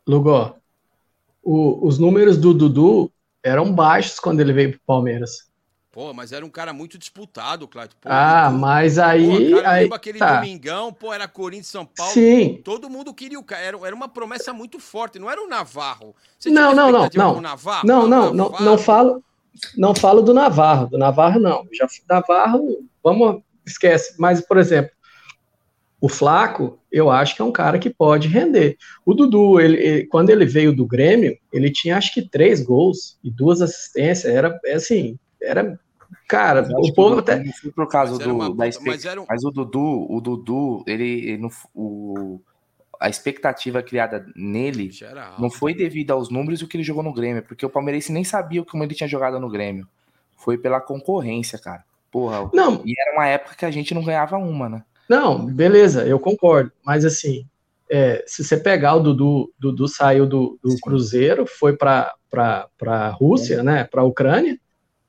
Lugó, 0.06 0.56
o- 1.42 1.86
os 1.86 1.98
números 1.98 2.36
do 2.38 2.54
Dudu 2.54 3.10
eram 3.42 3.72
baixos 3.72 4.18
quando 4.20 4.40
ele 4.40 4.52
veio 4.52 4.70
pro 4.72 4.80
Palmeiras. 4.86 5.50
Pô, 5.90 6.14
mas 6.14 6.32
era 6.32 6.44
um 6.44 6.48
cara 6.48 6.72
muito 6.72 6.96
disputado, 6.96 7.68
Cláudio. 7.68 7.96
Pô, 8.00 8.08
ah, 8.10 8.50
mas 8.50 8.98
aí. 8.98 9.50
Pô, 9.50 9.56
cara, 9.56 9.70
aí 9.72 9.90
aquele 9.92 10.18
tá. 10.18 10.36
domingão, 10.36 10.90
pô, 10.90 11.12
era 11.12 11.28
Corinthians 11.28 11.66
São 11.66 11.84
Paulo. 11.84 12.12
Sim. 12.12 12.62
Todo 12.64 12.88
mundo 12.88 13.12
queria 13.12 13.38
o 13.38 13.44
cara. 13.44 13.62
Era, 13.62 13.86
era 13.88 13.94
uma 13.94 14.08
promessa 14.08 14.54
muito 14.54 14.78
forte, 14.80 15.18
não 15.18 15.30
era 15.30 15.42
o 15.42 15.46
Navarro. 15.46 16.16
Você 16.38 16.48
Não, 16.48 16.74
não, 16.74 16.90
não, 16.90 17.08
não. 17.14 17.40
Navarro? 17.42 17.86
Não, 17.86 18.08
não, 18.08 18.32
não, 18.32 18.44
Navarro. 18.48 18.64
não 18.64 18.78
falo, 18.78 19.22
não 19.76 19.94
falo 19.94 20.22
do 20.22 20.32
Navarro. 20.34 20.88
Do 20.88 20.98
Navarro, 20.98 21.40
não. 21.40 21.64
Já 21.72 21.86
Navarro, 22.08 22.84
vamos, 23.02 23.42
esquece. 23.66 24.14
Mas, 24.18 24.40
por 24.40 24.58
exemplo, 24.58 24.90
o 26.00 26.08
Flaco, 26.08 26.80
eu 26.90 27.10
acho 27.10 27.36
que 27.36 27.42
é 27.42 27.44
um 27.44 27.52
cara 27.52 27.78
que 27.78 27.88
pode 27.88 28.26
render. 28.28 28.76
O 29.06 29.14
Dudu, 29.14 29.60
ele, 29.60 29.76
ele- 29.78 30.06
quando 30.06 30.30
ele 30.30 30.44
veio 30.44 30.74
do 30.74 30.84
Grêmio, 30.86 31.36
ele 31.52 31.70
tinha 31.70 31.96
acho 31.96 32.12
que 32.12 32.28
três 32.28 32.60
gols 32.62 33.18
e 33.22 33.30
duas 33.30 33.62
assistências. 33.62 34.32
Era 34.34 34.58
assim, 34.74 35.16
era. 35.40 35.78
Cara, 36.28 36.66
o 36.76 36.92
povo 36.92 37.18
até. 37.20 37.42
Por 37.74 37.88
causa 37.88 38.14
Mas 38.16 38.24
do, 38.24 38.34
uma 38.34 38.48
da 38.50 38.54
mas 38.56 38.76
um- 38.76 38.84
Mas 39.28 39.44
o 39.44 39.50
Dudu, 39.50 40.06
o 40.10 40.20
Dudu, 40.20 40.82
ele, 40.86 41.04
ele 41.28 41.38
não, 41.38 41.50
o, 41.74 42.40
a 43.02 43.08
expectativa 43.08 43.82
criada 43.82 44.24
nele 44.36 44.90
não 45.36 45.50
foi 45.50 45.74
devido 45.74 46.12
aos 46.12 46.30
números 46.30 46.60
e 46.60 46.64
o 46.64 46.68
que 46.68 46.76
ele 46.76 46.84
jogou 46.84 47.02
no 47.02 47.12
Grêmio, 47.12 47.42
porque 47.42 47.66
o 47.66 47.70
palmeirense 47.70 48.12
nem 48.12 48.22
sabia 48.22 48.64
como 48.64 48.84
ele 48.84 48.94
tinha 48.94 49.08
jogado 49.08 49.40
no 49.40 49.50
Grêmio. 49.50 49.88
Foi 50.36 50.56
pela 50.56 50.80
concorrência, 50.80 51.58
cara. 51.58 51.84
Porra. 52.12 52.48
Não. 52.54 52.80
E 52.84 52.94
era 52.96 53.16
uma 53.16 53.26
época 53.26 53.56
que 53.56 53.64
a 53.64 53.70
gente 53.72 53.92
não 53.92 54.04
ganhava 54.04 54.36
uma, 54.36 54.68
né? 54.68 54.84
Não, 55.08 55.44
beleza, 55.44 56.06
eu 56.06 56.20
concordo. 56.20 56.70
Mas 56.84 57.04
assim, 57.04 57.44
é, 57.90 58.22
se 58.24 58.44
você 58.44 58.56
pegar 58.56 58.94
o 58.94 59.00
Dudu, 59.00 59.52
Dudu 59.58 59.88
saiu 59.88 60.24
do, 60.24 60.56
do 60.62 60.76
Cruzeiro, 60.80 61.44
foi 61.44 61.76
para 61.76 62.14
a 62.86 63.08
Rússia, 63.08 63.64
né? 63.64 63.82
Para 63.82 64.02
a 64.02 64.04
Ucrânia, 64.04 64.56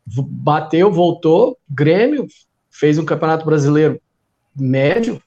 bateu, 0.07 0.91
voltou, 0.91 1.59
Grêmio, 1.69 2.27
fez 2.71 2.97
um 2.97 3.05
campeonato 3.05 3.45
brasileiro 3.45 4.01
médio, 4.55 5.21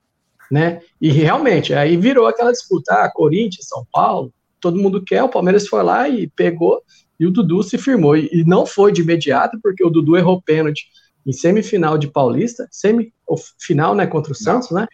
né? 0.51 0.81
E 1.01 1.09
realmente, 1.11 1.75
aí 1.75 1.97
virou 1.97 2.27
aquela 2.27 2.53
disputa, 2.53 2.95
ah, 2.95 3.11
Corinthians, 3.13 3.67
São 3.69 3.87
Paulo, 3.93 4.33
todo 4.61 4.79
mundo 4.79 5.03
quer, 5.05 5.23
o 5.23 5.29
Palmeiras 5.29 5.67
foi 5.69 5.83
lá 5.83 6.09
e 6.09 6.27
pegou, 6.29 6.83
e 7.19 7.27
o 7.27 7.31
Dudu 7.31 7.63
se 7.63 7.79
firmou. 7.79 8.17
E, 8.17 8.29
e 8.33 8.45
não 8.45 8.67
foi 8.67 8.93
de 8.93 9.03
imediato, 9.03 9.59
porque 9.63 9.85
o 9.85 9.91
Dudu 9.91 10.17
errou 10.17 10.41
pênalti 10.43 10.87
em 11.27 11.33
semifinal 11.33 11.99
de 11.99 12.09
Paulista, 12.09 12.69
semi, 12.71 13.13
ou 13.27 13.37
final, 13.59 13.95
né, 13.95 14.07
contra 14.07 14.33
o 14.33 14.35
Santos, 14.35 14.71
né? 14.71 14.87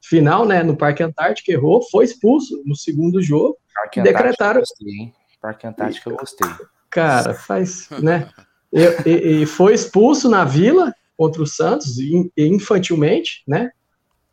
Final, 0.00 0.46
né, 0.46 0.62
no 0.62 0.76
Parque 0.76 1.02
Antártico, 1.02 1.50
errou, 1.50 1.82
foi 1.90 2.04
expulso 2.04 2.62
no 2.64 2.76
segundo 2.76 3.20
jogo, 3.20 3.56
Parque 3.74 4.00
Antártico 4.00 4.22
decretaram, 4.22 4.60
gostei? 4.60 5.12
Parque 5.42 5.66
Antártico 5.66 6.10
eu 6.10 6.16
gostei. 6.16 6.48
cara, 6.88 7.34
faz, 7.34 7.88
né? 8.00 8.30
E, 8.72 9.08
e- 9.08 9.42
e 9.42 9.46
foi 9.46 9.74
expulso 9.74 10.28
na 10.30 10.44
Vila 10.44 10.92
contra 11.16 11.42
o 11.42 11.46
Santos, 11.46 11.98
in- 11.98 12.30
infantilmente, 12.36 13.42
né? 13.46 13.70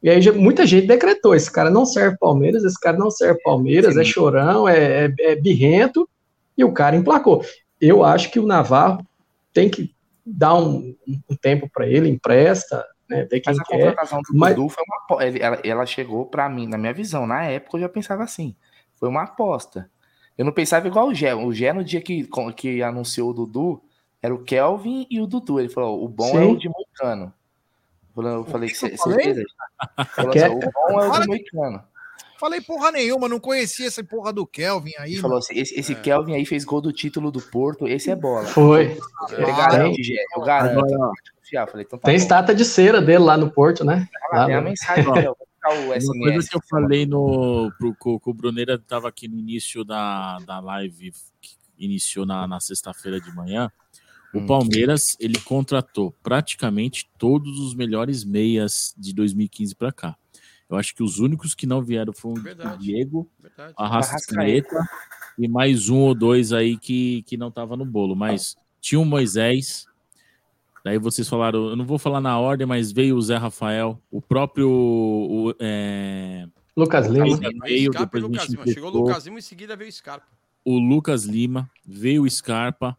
E 0.04 0.10
aí 0.10 0.22
já- 0.22 0.34
muita 0.34 0.68
gente 0.68 0.86
decretou: 0.86 1.34
esse 1.34 1.50
cara 1.52 1.70
não 1.70 1.86
serve 1.86 2.18
Palmeiras, 2.20 2.64
esse 2.64 2.80
cara 2.80 2.98
não 2.98 3.10
serve 3.10 3.42
Palmeiras, 3.42 3.96
é 3.98 4.04
chorão, 4.04 4.68
é, 4.68 5.06
é- 5.06 5.14
é 5.20 5.36
birrento, 5.36 6.08
e 6.58 6.64
o 6.64 6.74
cara 6.74 6.96
emplacou. 6.96 7.44
Eu 7.80 8.04
acho 8.04 8.30
que 8.30 8.40
o 8.40 8.46
Navarro 8.46 9.06
tem 9.54 9.70
que 9.70 9.94
dar 10.26 10.56
um, 10.56 10.96
um 11.30 11.36
tempo 11.36 11.70
para 11.74 11.88
ele, 11.88 12.10
empresta, 12.10 12.86
né? 13.10 13.24
Ver 13.24 13.40
quem 13.40 13.54
Mas 13.54 13.60
a 13.60 13.64
quer. 13.64 13.80
contratação 13.80 14.22
do 14.22 14.38
Mas, 14.38 14.56
Dudu 14.56 14.70
foi 14.70 14.84
uma 14.86 15.24
ela, 15.24 15.60
ela 15.64 15.86
chegou 15.86 16.26
pra 16.26 16.50
mim, 16.50 16.68
na 16.68 16.78
minha 16.78 16.94
visão, 16.94 17.26
na 17.26 17.44
época 17.46 17.78
eu 17.78 17.82
já 17.82 17.90
pensava 17.90 18.24
assim, 18.24 18.56
foi 18.96 19.08
uma 19.10 19.24
aposta. 19.24 19.90
Eu 20.38 20.44
não 20.46 20.52
pensava 20.52 20.88
igual 20.88 21.08
o 21.10 21.14
Gé. 21.14 21.36
O 21.36 21.52
Gé, 21.54 21.72
no 21.74 21.84
dia 21.84 22.02
que, 22.02 22.28
que 22.56 22.82
anunciou 22.82 23.30
o 23.30 23.34
Dudu, 23.34 23.82
era 24.22 24.34
o 24.34 24.44
Kelvin 24.44 25.06
e 25.10 25.22
o 25.22 25.28
Dudu. 25.28 25.60
Ele 25.60 25.70
falou: 25.70 26.04
o 26.04 26.08
bom 26.08 26.30
é 26.30 26.42
Sim. 26.44 26.54
o 26.54 26.58
de 26.58 26.68
Moicano. 26.70 27.32
Eu 28.16 28.22
falei- 28.22 28.36
Eu 28.36 28.46
falei, 28.46 28.70
que 28.70 28.76
que 28.80 28.86
eu 28.86 28.90
"Cê- 28.90 28.98
falei? 28.98 29.34
Que- 30.32 30.40
assim, 30.40 30.56
o 30.56 30.60
bom 30.60 31.02
é 31.02 31.08
o 31.08 31.28
Moicano. 31.28 31.84
Falei 32.40 32.60
porra 32.60 32.92
nenhuma, 32.92 33.30
não 33.30 33.40
conhecia 33.40 33.88
essa 33.88 34.04
porra 34.04 34.34
do 34.34 34.46
Kelvin 34.46 34.92
aí. 35.00 35.16
Falou 35.18 35.38
assim: 35.38 35.58
esse, 35.58 35.80
esse 35.80 35.96
Kelvin 35.96 36.36
aí 36.36 36.46
fez 36.46 36.66
gol 36.66 36.82
do 36.82 36.92
título 36.92 37.32
do 37.32 37.42
Porto, 37.42 37.88
esse 37.88 38.12
é 38.12 38.16
bola. 38.16 38.46
Foi. 38.46 38.98
Ele 39.32 39.42
É, 39.44 39.56
garante, 39.56 40.14
eu 40.36 40.42
garanto. 40.42 40.80
Agora. 40.80 41.12
Eu 41.54 41.68
falei, 41.68 41.86
então 41.86 42.00
tá 42.00 42.08
Tem 42.08 42.18
bom. 42.18 42.22
estátua 42.22 42.56
de 42.56 42.66
cera 42.66 43.00
dele 43.00 43.20
lá 43.24 43.38
no 43.38 43.50
Porto, 43.52 43.86
né? 43.86 44.08
Lá 44.32 44.46
tem 44.48 44.56
a 44.56 44.60
no- 44.62 44.68
mensagem, 44.70 45.08
Ó, 45.08 45.16
eu 45.16 45.38
o 45.66 45.86
Uma 45.86 45.96
SMS. 45.96 46.34
coisa 46.34 46.50
que 46.50 46.58
eu 46.58 46.62
falei 46.70 47.06
no, 47.06 47.72
pro, 47.78 47.96
co- 47.96 48.20
com 48.20 48.32
o 48.32 48.34
Bruneira 48.34 48.74
estava 48.74 49.08
aqui 49.08 49.28
no 49.30 49.38
início 49.40 49.86
da, 49.86 50.38
da 50.40 50.60
live 50.60 51.14
que 51.40 51.56
iniciou 51.78 52.26
na, 52.26 52.46
na 52.48 52.60
sexta-feira 52.60 53.22
de 53.22 53.34
manhã. 53.34 53.72
O 54.34 54.40
Hum. 54.40 54.46
Palmeiras 54.48 55.16
ele 55.20 55.40
contratou 55.40 56.12
praticamente 56.24 57.10
todos 57.20 57.60
os 57.60 57.76
melhores 57.76 58.24
meias 58.24 58.94
de 58.98 59.14
2015 59.14 59.76
para 59.76 59.92
cá. 59.92 60.16
Eu 60.70 60.76
acho 60.78 60.96
que 60.96 61.04
os 61.04 61.20
únicos 61.20 61.54
que 61.54 61.68
não 61.68 61.82
vieram 61.84 62.12
foram 62.14 62.42
o 62.42 62.78
Diego, 62.78 63.30
Verdade. 63.40 63.74
a 63.78 63.88
Rascaeta 63.88 64.90
e 65.38 65.48
mais 65.48 65.88
um 65.90 66.00
ou 66.00 66.16
dois 66.16 66.52
aí 66.52 66.78
que, 66.78 67.22
que 67.24 67.38
não 67.38 67.52
tava 67.52 67.78
no 67.78 67.86
bolo. 67.86 68.16
Mas 68.16 68.56
tinha 68.82 69.00
o 69.00 69.06
Moisés. 69.06 69.86
Daí 70.84 70.98
vocês 70.98 71.30
falaram, 71.30 71.70
eu 71.70 71.76
não 71.76 71.86
vou 71.86 72.00
falar 72.00 72.20
na 72.20 72.38
ordem, 72.40 72.66
mas 72.66 72.92
veio 72.92 73.16
o 73.16 73.22
Zé 73.22 73.38
Rafael, 73.38 74.02
o 74.12 74.22
próprio 74.22 74.70
o, 74.70 75.56
é, 75.60 76.48
Lucas 76.76 77.08
Lima. 77.08 77.38
Veio, 77.64 77.92
Scarpa 77.94 78.18
e 78.18 78.22
depois 78.22 78.24
a 78.24 78.28
Lucas 78.28 78.50
Lima. 78.50 78.68
Chegou 78.68 78.90
o. 78.90 78.94
Lucas 78.98 79.26
Lima 79.26 79.38
e 79.38 79.40
em 79.40 79.44
seguida 79.44 79.76
veio 79.76 79.90
o 79.90 79.94
Scarpa. 79.94 80.26
o 80.66 80.78
Lucas 80.80 81.24
Lima, 81.24 81.70
veio 81.86 82.24
o 82.24 82.30
Scarpa, 82.30 82.98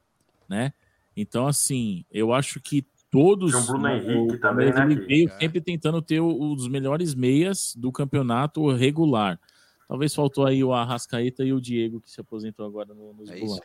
né? 0.49 0.73
Então, 1.17 1.47
assim, 1.47 2.05
eu 2.11 2.33
acho 2.33 2.61
que 2.61 2.85
todos. 3.11 3.53
Tem 3.53 3.61
o 3.61 3.67
Bruno 3.67 3.89
Henrique 3.89 4.35
o 4.35 4.41
também, 4.41 4.73
né, 4.73 4.83
ele 4.85 5.07
veio 5.07 5.31
sempre 5.41 5.61
tentando 5.61 6.03
ter 6.03 6.21
o- 6.21 6.53
os 6.53 6.67
melhores 6.69 7.15
meias 7.15 7.73
do 7.77 7.93
campeonato 7.93 8.69
regular. 8.73 9.39
Talvez 9.87 10.15
faltou 10.15 10.47
aí 10.47 10.65
o 10.65 10.73
Arrascaeta 10.73 11.45
e 11.45 11.53
o 11.53 11.61
Diego, 11.61 12.01
que 12.01 12.11
se 12.11 12.21
aposentou 12.21 12.67
agora 12.67 12.95
no, 12.95 13.13
nos 13.13 13.31
É. 13.31 13.37
Agora, 13.37 13.63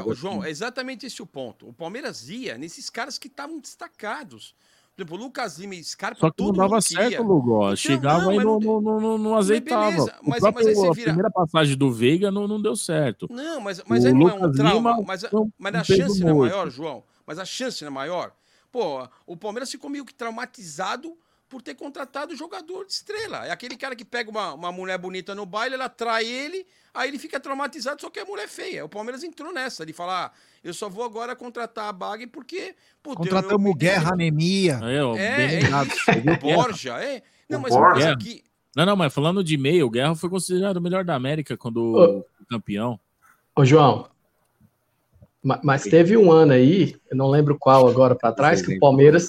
Agora 0.00 0.04
o 0.04 0.14
João, 0.14 0.44
é 0.44 0.50
exatamente 0.50 1.06
esse 1.06 1.22
o 1.22 1.26
ponto. 1.26 1.68
O 1.68 1.72
Palmeiras 1.72 2.28
ia 2.28 2.58
nesses 2.58 2.90
caras 2.90 3.16
que 3.16 3.28
estavam 3.28 3.60
destacados. 3.60 4.54
Por 4.94 5.02
exemplo, 5.02 5.16
o 5.16 5.20
Lucas 5.20 5.58
Lima 5.58 5.74
e 5.74 5.82
Scarpa, 5.82 6.20
Só 6.20 6.30
que 6.30 6.42
não 6.42 6.52
dava 6.52 6.78
certo. 6.82 7.22
Lugó. 7.22 7.64
Então, 7.68 7.76
Chegava 7.76 8.24
não, 8.24 8.32
e 8.32 8.36
mas 8.36 8.44
não, 8.44 8.60
não- 8.60 8.80
não, 8.80 9.00
não, 9.00 9.18
não, 9.18 9.36
azeitava. 9.36 10.02
o 10.02 10.28
mas- 10.28 10.40
próprio, 10.40 10.64
mas 10.66 10.76
você 10.76 10.86
a 10.88 10.92
vira- 10.92 11.04
primeira 11.06 11.30
passagem 11.30 11.76
do 11.78 11.90
Veiga 11.90 12.30
não, 12.30 12.46
não 12.46 12.60
deu 12.60 12.76
certo. 12.76 13.26
Não, 13.30 13.58
mas, 13.58 13.82
mas 13.86 14.04
O 14.04 14.08
aí 14.08 14.12
não 14.12 14.28
é 14.28 14.34
um 14.34 14.52
trauma. 14.52 14.90
Lima 14.90 15.02
mas, 15.06 15.22
mas 15.58 15.74
a 15.74 15.84
chance 15.84 16.20
não 16.22 16.30
é 16.44 16.48
maior, 16.48 16.70
João. 16.70 17.02
Mas 17.26 17.38
a 17.38 17.44
chance 17.46 17.80
não 17.82 17.88
é 17.88 17.94
maior. 17.94 18.32
Pô, 18.70 19.08
o 19.26 19.34
Palmeiras 19.36 19.70
ficou 19.70 19.88
meio 19.88 20.04
que 20.04 20.12
traumatizado 20.14 21.16
por 21.52 21.60
ter 21.60 21.74
contratado 21.74 22.34
jogador 22.34 22.86
de 22.86 22.92
estrela. 22.92 23.46
É 23.46 23.50
aquele 23.50 23.76
cara 23.76 23.94
que 23.94 24.06
pega 24.06 24.30
uma, 24.30 24.54
uma 24.54 24.72
mulher 24.72 24.96
bonita 24.96 25.34
no 25.34 25.44
baile, 25.44 25.74
ela 25.74 25.86
trai 25.86 26.24
ele, 26.24 26.66
aí 26.94 27.10
ele 27.10 27.18
fica 27.18 27.38
traumatizado, 27.38 28.00
só 28.00 28.08
que 28.08 28.18
a 28.18 28.24
mulher 28.24 28.44
é 28.44 28.48
feia. 28.48 28.86
O 28.86 28.88
Palmeiras 28.88 29.22
entrou 29.22 29.52
nessa, 29.52 29.84
de 29.84 29.92
falar, 29.92 30.32
ah, 30.34 30.38
eu 30.64 30.72
só 30.72 30.88
vou 30.88 31.04
agora 31.04 31.36
contratar 31.36 31.90
a 31.90 31.92
Bagre 31.92 32.26
porque... 32.26 32.74
eu- 33.04 33.10
eu 33.12 33.16
Contratamos 33.16 33.62
me 33.62 33.70
o 33.70 33.74
Guerra 33.74 34.14
Anemia. 34.14 34.80
É, 34.82 35.04
ó, 35.04 35.14
É, 35.14 35.60
é 35.60 36.18
O 36.18 36.22
Guerra? 36.22 36.38
Borja, 36.38 36.98
é. 37.04 37.22
Não, 37.50 37.58
O 37.58 37.62
mas 37.62 37.74
Borja. 37.74 37.94
mas 37.94 38.04
aqui... 38.06 38.42
Não, 38.74 38.86
não, 38.86 38.96
mas 38.96 39.12
falando 39.12 39.44
de 39.44 39.58
meio, 39.58 39.84
o 39.86 39.90
Guerra 39.90 40.14
foi 40.14 40.30
considerado 40.30 40.78
o 40.78 40.80
melhor 40.80 41.04
da 41.04 41.14
América 41.14 41.54
quando 41.58 42.24
foi 42.38 42.46
campeão. 42.48 42.98
Ô, 43.54 43.62
João, 43.66 44.08
ma- 45.42 45.60
mas 45.62 45.82
teve 45.82 46.16
um 46.16 46.32
ano 46.32 46.52
aí, 46.54 46.96
eu 47.12 47.16
não 47.16 47.28
lembro 47.28 47.56
qual 47.58 47.86
agora 47.86 48.14
para 48.14 48.32
trás, 48.32 48.60
que 48.62 48.74
o 48.76 48.80
Palmeiras 48.80 49.28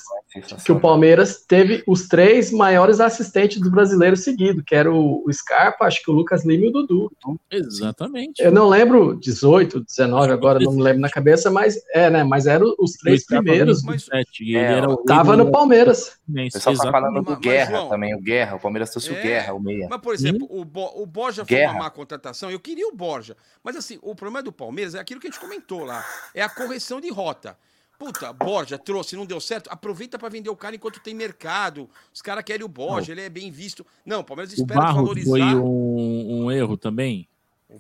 que 0.66 0.72
o 0.72 0.80
Palmeiras 0.80 1.46
teve 1.48 1.84
os 1.86 2.08
três 2.08 2.52
maiores 2.52 3.00
assistentes 3.00 3.62
do 3.62 3.70
brasileiro 3.70 4.18
seguido, 4.18 4.64
que 4.64 4.74
era 4.74 4.92
o, 4.92 5.24
o 5.28 5.32
Scarpa, 5.32 5.86
acho 5.86 6.02
que 6.04 6.10
o 6.10 6.14
Lucas 6.14 6.44
Lima 6.44 6.66
e 6.66 6.70
o 6.70 6.72
Dudu. 6.72 7.12
Exatamente. 7.52 8.42
Eu 8.42 8.52
não 8.52 8.68
lembro 8.68 9.16
18, 9.20 9.82
19 9.82 10.32
agora, 10.32 10.60
não 10.60 10.72
me 10.74 10.82
lembro 10.82 11.02
na 11.02 11.10
cabeça, 11.10 11.52
mas 11.52 11.76
é, 11.94 12.10
né? 12.10 12.24
Mas 12.24 12.48
eram 12.48 12.74
os 12.80 12.94
três 12.94 13.22
O 13.24 13.28
primeiros. 13.28 13.82
veio 13.84 13.92
em 13.94 13.98
27, 13.98 14.44
e 14.44 14.56
É, 14.56 14.60
ele 14.64 14.74
era 14.80 14.90
o- 14.90 14.98
Tava 15.04 15.38
no 15.38 15.52
Palmeiras. 15.52 16.18
O 16.28 16.34
pessoal 16.52 16.76
tá 16.78 16.92
falando 16.92 17.22
do 17.22 17.24
Mas- 17.24 17.30
mas, 17.30 17.40
Guerra 17.40 17.72
João, 17.78 17.90
também, 17.90 18.16
o 18.16 18.20
Guerra. 18.22 18.56
O 18.56 18.60
Palmeiras 18.60 18.90
trouxe 18.90 19.12
o 19.12 19.16
É, 19.16 19.22
Guerra, 19.22 19.54
o 19.54 19.60
meia. 19.60 19.88
Mas, 19.90 20.02
por 20.02 20.14
exemplo, 20.16 20.48
o, 20.50 20.66
Bo, 20.66 20.92
o 20.96 21.06
Borja 21.06 21.46
foi 21.46 21.58
Guerra. 21.58 21.74
uma 21.74 21.84
má 21.84 21.90
contratação. 21.92 22.50
Eu 22.50 22.60
queria 22.60 22.88
o 22.88 22.96
Borja. 22.96 23.38
Mas, 23.64 23.76
assim, 23.76 24.00
o 24.02 24.16
problema 24.16 24.42
do 24.42 24.52
Palmeiras 24.52 24.96
é 24.96 25.00
aquilo 25.00 25.20
que 25.20 25.28
a 25.28 25.30
gente 25.30 25.40
comentou 25.40 25.84
lá. 25.84 26.04
É 26.34 26.42
a 26.42 26.50
correção 26.50 27.00
de 27.00 27.12
rota. 27.12 27.56
Puta, 28.04 28.34
Borja 28.34 28.78
trouxe, 28.78 29.16
não 29.16 29.26
deu 29.26 29.40
certo. 29.40 29.70
Aproveita 29.70 30.20
para 30.20 30.28
vender 30.28 30.50
o 30.50 30.56
cara 30.58 30.76
enquanto 30.76 31.00
tem 31.00 31.14
mercado. 31.14 31.90
Os 32.14 32.22
caras 32.22 32.44
querem 32.44 32.66
o 32.66 32.68
Borja, 32.68 33.14
ele 33.14 33.22
é 33.22 33.30
bem 33.30 33.50
visto. 33.50 33.86
Não, 34.06 34.20
o 34.20 34.24
Palmeiras 34.26 34.52
O 34.54 34.56
espera 34.62 34.80
Barros 34.82 34.96
valorizar. 34.96 35.30
foi 35.30 35.42
um, 35.56 36.44
um 36.44 36.52
erro 36.52 36.76
também. 36.76 37.28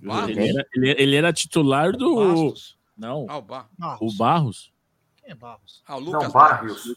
Barros? 0.01 0.29
Ele 0.29 0.49
era, 0.49 0.67
ele- 0.73 0.95
ele 0.97 1.15
era 1.17 1.33
titular 1.33 1.91
do. 1.91 2.53
Não. 2.97 3.25
Ah, 3.27 3.37
o 3.37 3.41
Bar- 3.41 3.69
O 3.99 4.13
Barros. 4.13 4.71
Quem 5.17 5.31
é 5.31 5.35
Barros? 5.35 5.83
Ah, 5.85 5.97
o 5.97 5.99
Lucas 5.99 6.23
Não, 6.23 6.31
Barrios. 6.31 6.95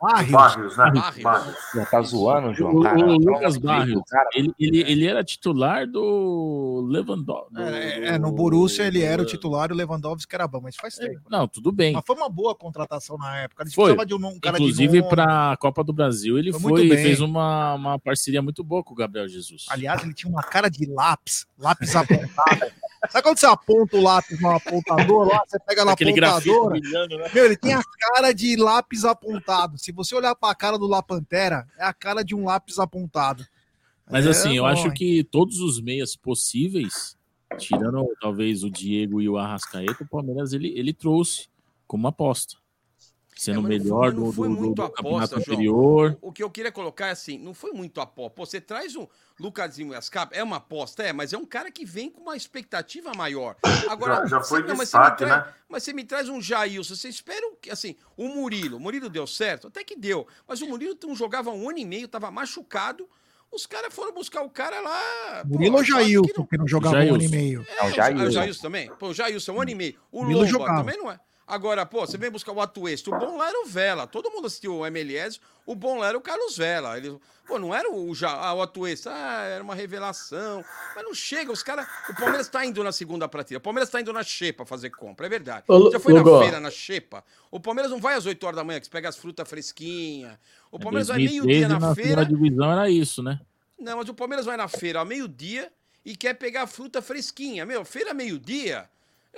Barrios. 0.00 0.30
Barrios, 0.30 0.76
né? 0.76 0.90
Barrios. 0.92 1.22
Barrios. 1.22 1.56
Já 1.74 1.86
tá 1.86 2.02
zoando, 2.02 2.54
João? 2.54 2.76
O, 2.76 2.82
Cara, 2.82 2.98
o 2.98 3.18
Lucas 3.18 3.56
Barrios, 3.56 4.02
cara. 4.08 4.28
ele, 4.34 4.54
ele, 4.58 4.80
ele 4.82 5.06
era 5.06 5.24
titular 5.24 5.86
do 5.86 6.86
Lewandowski. 6.88 7.60
É, 7.60 8.08
é, 8.10 8.18
no 8.18 8.30
Borussia 8.30 8.84
ele 8.84 9.02
era 9.02 9.20
o 9.20 9.26
titular 9.26 9.70
e 9.70 9.72
o 9.72 9.76
Lewandowski 9.76 10.32
era 10.34 10.46
bom, 10.46 10.60
mas 10.62 10.76
faz 10.76 10.94
tempo. 10.94 11.20
Não, 11.28 11.48
tudo 11.48 11.72
bem. 11.72 11.92
Mas 11.92 12.04
foi 12.06 12.16
uma 12.16 12.28
boa 12.28 12.54
contratação 12.54 13.18
na 13.18 13.38
época. 13.38 13.64
Eles 13.64 13.74
Foi. 13.74 13.96
de 14.06 14.14
um, 14.14 14.26
um 14.26 14.38
cara 14.40 14.56
Inclusive, 14.58 15.02
para 15.08 15.52
a 15.52 15.56
Copa 15.56 15.82
do 15.82 15.92
Brasil, 15.92 16.38
ele 16.38 16.52
Foi 16.52 16.60
foi, 16.60 16.88
fez 16.88 17.20
uma, 17.20 17.74
uma 17.74 17.98
parceria 17.98 18.40
muito 18.40 18.62
boa 18.62 18.84
com 18.84 18.92
o 18.92 18.96
Gabriel 18.96 19.28
Jesus. 19.28 19.66
Aliás, 19.68 20.02
ele 20.02 20.14
tinha 20.14 20.30
uma 20.30 20.42
cara 20.42 20.68
de 20.68 20.86
lápis, 20.86 21.46
lápis 21.58 21.94
apontado. 21.96 22.72
Sabe 23.10 23.22
quando 23.22 23.38
você 23.38 23.46
aponta 23.46 23.96
o 23.96 24.02
lápis 24.02 24.40
no 24.40 24.50
apontador 24.50 25.28
lá, 25.28 25.42
você 25.46 25.58
pega 25.60 25.84
na 25.84 25.92
Aquele 25.92 26.10
apontadora? 26.24 26.80
brilhando, 26.80 27.16
né? 27.16 27.30
Meu, 27.32 27.44
ele 27.44 27.56
tem 27.56 27.72
a 27.72 27.82
cara 28.00 28.32
de 28.32 28.56
lápis 28.56 29.04
apontado. 29.04 29.78
Se 29.78 29.92
você 29.92 30.14
olhar 30.14 30.34
pra 30.34 30.54
cara 30.54 30.76
do 30.78 30.86
Lapantera, 30.86 31.66
é 31.78 31.84
a 31.84 31.92
cara 31.94 32.24
de 32.24 32.34
um 32.34 32.44
lápis 32.44 32.78
apontado. 32.78 33.46
Mas 34.10 34.26
É 34.26 34.30
assim, 34.30 34.56
eu 34.56 34.64
bom, 34.64 34.68
acho 34.68 34.86
hein? 34.88 34.94
que 34.94 35.22
todos 35.24 35.60
os 35.60 35.80
meias 35.80 36.16
possíveis, 36.16 37.16
tirando 37.58 38.04
talvez 38.20 38.64
o 38.64 38.70
Diego 38.70 39.20
e 39.20 39.28
o 39.28 39.38
Arrascaeta, 39.38 40.02
o 40.02 40.08
Palmeiras 40.08 40.52
ele, 40.52 40.68
ele 40.76 40.92
trouxe 40.92 41.48
como 41.86 42.08
aposta. 42.08 42.56
Sendo 43.38 43.60
É, 43.60 43.62
mas 43.62 43.84
não 43.84 43.84
melhor 44.00 44.04
foi- 44.10 44.14
não 44.20 44.24
do, 44.26 44.32
foi 44.32 44.48
do, 44.48 44.54
do, 44.56 44.74
do 44.74 44.82
aposta, 44.82 44.96
campeonato 44.96 45.30
João. 45.30 45.40
anterior. 45.54 46.18
O 46.20 46.32
que 46.32 46.42
eu 46.42 46.50
queria 46.50 46.72
colocar 46.72 47.06
é 47.06 47.10
assim, 47.12 47.38
não 47.38 47.54
foi 47.54 47.70
muito 47.70 48.00
aposta. 48.00 48.34
Pô, 48.34 48.44
você 48.44 48.60
traz 48.60 48.96
o 48.96 49.08
Lucasinho 49.38 49.92
e 49.92 49.96
Ascap, 49.96 50.36
é 50.36 50.42
uma 50.42 50.56
aposta, 50.56 51.04
é, 51.04 51.12
mas 51.12 51.32
é 51.32 51.38
um 51.38 51.44
cara 51.44 51.70
que 51.70 51.84
vem 51.84 52.10
com 52.10 52.20
uma 52.22 52.36
expectativa 52.36 53.12
maior. 53.16 53.54
Agora, 53.88 54.16
Já- 54.22 54.26
já 54.26 54.40
foi 54.40 54.62
você- 54.62 54.66
não, 54.68 54.76
mas 54.76 54.88
destaque, 54.88 55.18
você 55.18 55.24
me 55.24 55.30
traz, 55.30 55.46
né? 55.46 55.54
Mas 55.68 55.82
você 55.84 55.92
me 55.92 56.04
traz 56.04 56.28
um 56.28 56.40
Jailson, 56.42 56.96
você 56.96 57.08
espera 57.08 57.46
o 57.46 57.54
que, 57.54 57.70
assim, 57.70 57.94
o 58.16 58.26
Murilo, 58.26 58.76
o 58.76 58.80
Murilo 58.80 59.08
deu 59.08 59.24
certo, 59.24 59.68
até 59.68 59.84
que 59.84 59.94
deu, 59.94 60.26
mas 60.48 60.60
o 60.60 60.66
Murilo 60.66 60.98
não 61.04 61.14
jogava 61.14 61.50
um 61.50 61.68
ano 61.70 61.78
e 61.78 61.84
meio, 61.84 62.08
tava 62.08 62.32
machucado, 62.32 63.08
os 63.52 63.66
caras 63.66 63.94
foram 63.94 64.12
buscar 64.12 64.42
o 64.42 64.50
cara 64.50 64.80
lá... 64.80 65.44
Murilo 65.46 65.76
ou 65.76 65.78
quase 65.84 65.86
que 65.92 65.92
Jailson, 65.92 66.44
que 66.44 66.58
não 66.58 66.66
jogava 66.66 66.96
um 66.96 66.98
ano 67.14 67.22
e 67.22 67.28
Jailson. 67.28 67.36
meio? 67.36 67.66
é, 67.68 67.84
o 67.84 67.90
Ja- 67.92 68.10
o 68.12 68.30
Jailson 68.32 68.62
também. 68.62 68.90
Pô, 68.98 69.08
o 69.10 69.14
Jailson, 69.14 69.52
um 69.52 69.60
ano 69.60 69.70
e 69.70 69.74
meio. 69.76 69.94
O 70.10 70.22
Murilo 70.22 70.40
Lomba 70.40 70.50
jogava. 70.50 70.78
também 70.80 70.98
não 70.98 71.08
é. 71.10 71.20
Agora, 71.48 71.86
pô, 71.86 72.00
você 72.00 72.18
vem 72.18 72.30
buscar 72.30 72.52
o 72.52 72.60
Atuesta. 72.60 73.08
O 73.08 73.18
bom 73.18 73.38
lá 73.38 73.48
era 73.48 73.62
o 73.62 73.66
Vela. 73.66 74.06
Todo 74.06 74.30
mundo 74.30 74.46
assistiu 74.46 74.76
o 74.76 74.86
MLS. 74.86 75.40
O 75.64 75.74
bom 75.74 75.96
lá 75.98 76.08
era 76.08 76.18
o 76.18 76.20
Carlos 76.20 76.58
Vela. 76.58 76.98
Ele, 76.98 77.18
pô, 77.46 77.58
não 77.58 77.74
era 77.74 77.90
o, 77.90 78.14
ja, 78.14 78.30
ah, 78.30 78.52
o 78.52 78.60
Atuesta. 78.60 79.10
Ah, 79.10 79.44
era 79.44 79.64
uma 79.64 79.74
revelação. 79.74 80.62
Mas 80.94 81.02
não 81.02 81.14
chega. 81.14 81.50
Os 81.50 81.62
caras... 81.62 81.86
O 82.10 82.14
Palmeiras 82.14 82.48
tá 82.48 82.66
indo 82.66 82.84
na 82.84 82.92
segunda 82.92 83.26
prateleira. 83.26 83.60
O 83.60 83.62
Palmeiras 83.62 83.88
tá 83.88 83.98
indo 83.98 84.12
na 84.12 84.22
Xepa 84.22 84.66
fazer 84.66 84.90
compra. 84.90 85.24
É 85.24 85.28
verdade. 85.30 85.64
Ô, 85.66 85.90
Já 85.90 85.98
foi 85.98 86.12
na 86.12 86.20
Lugó. 86.20 86.40
feira, 86.42 86.60
na 86.60 86.70
Xepa. 86.70 87.24
O 87.50 87.58
Palmeiras 87.58 87.90
não 87.90 87.98
vai 87.98 88.14
às 88.14 88.26
8 88.26 88.44
horas 88.44 88.56
da 88.56 88.62
manhã, 88.64 88.78
que 88.78 88.84
você 88.84 88.92
pega 88.92 89.08
as 89.08 89.16
frutas 89.16 89.48
fresquinhas. 89.48 90.38
O 90.70 90.78
Palmeiras 90.78 91.08
vai 91.08 91.16
2013 91.16 91.46
meio-dia 91.46 91.68
na 91.68 91.80
na 91.80 91.94
feira... 91.94 92.10
segunda 92.22 92.26
divisão 92.26 92.72
era 92.72 92.90
isso, 92.90 93.22
né? 93.22 93.40
Não, 93.78 93.96
mas 93.96 94.08
o 94.08 94.14
Palmeiras 94.14 94.44
vai 94.44 94.58
na 94.58 94.68
feira 94.68 94.98
ao 94.98 95.06
meio-dia 95.06 95.72
e 96.04 96.14
quer 96.14 96.34
pegar 96.34 96.64
a 96.64 96.66
fruta 96.66 97.00
fresquinha. 97.00 97.64
Meu, 97.64 97.84
feira 97.84 98.12
meio-dia, 98.12 98.88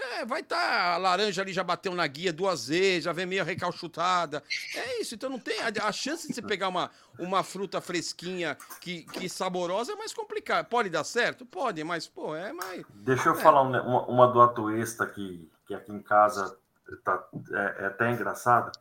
é, 0.02 0.24
vai 0.24 0.40
estar. 0.40 0.94
a 0.94 0.96
laranja 0.96 1.42
ali 1.42 1.52
já 1.52 1.62
bateu 1.64 1.94
na 1.94 2.06
guia 2.06 2.32
duas 2.32 2.68
vezes, 2.68 3.04
já 3.04 3.12
vem 3.12 3.26
meio 3.26 3.44
recalchutada. 3.44 4.42
É 4.74 5.00
isso, 5.00 5.14
então 5.14 5.30
não 5.30 5.38
tem. 5.38 5.60
A, 5.60 5.88
a 5.88 5.92
chance 5.92 6.26
de 6.28 6.34
você 6.34 6.42
pegar 6.42 6.68
uma, 6.68 6.90
uma 7.18 7.42
fruta 7.42 7.80
fresquinha 7.80 8.56
que, 8.80 9.02
que 9.04 9.28
saborosa 9.28 9.92
é 9.92 9.96
mais 9.96 10.12
complicada. 10.12 10.64
Pode 10.64 10.88
dar 10.90 11.04
certo? 11.04 11.44
Pode, 11.46 11.82
mas, 11.84 12.06
pô, 12.06 12.34
é 12.34 12.52
mais. 12.52 12.84
Deixa 12.90 13.28
eu 13.28 13.34
É. 13.34 13.42
falar 13.42 13.62
um 13.62 13.70
uma, 13.70 14.06
uma 14.06 14.26
do 14.28 14.40
Atuesta 14.40 15.06
que, 15.06 15.48
que 15.66 15.74
aqui 15.74 15.92
em 15.92 16.02
casa 16.02 16.56
tá, 17.04 17.24
é, 17.52 17.84
é 17.84 17.86
até 17.86 18.10
engraçado. 18.10 18.72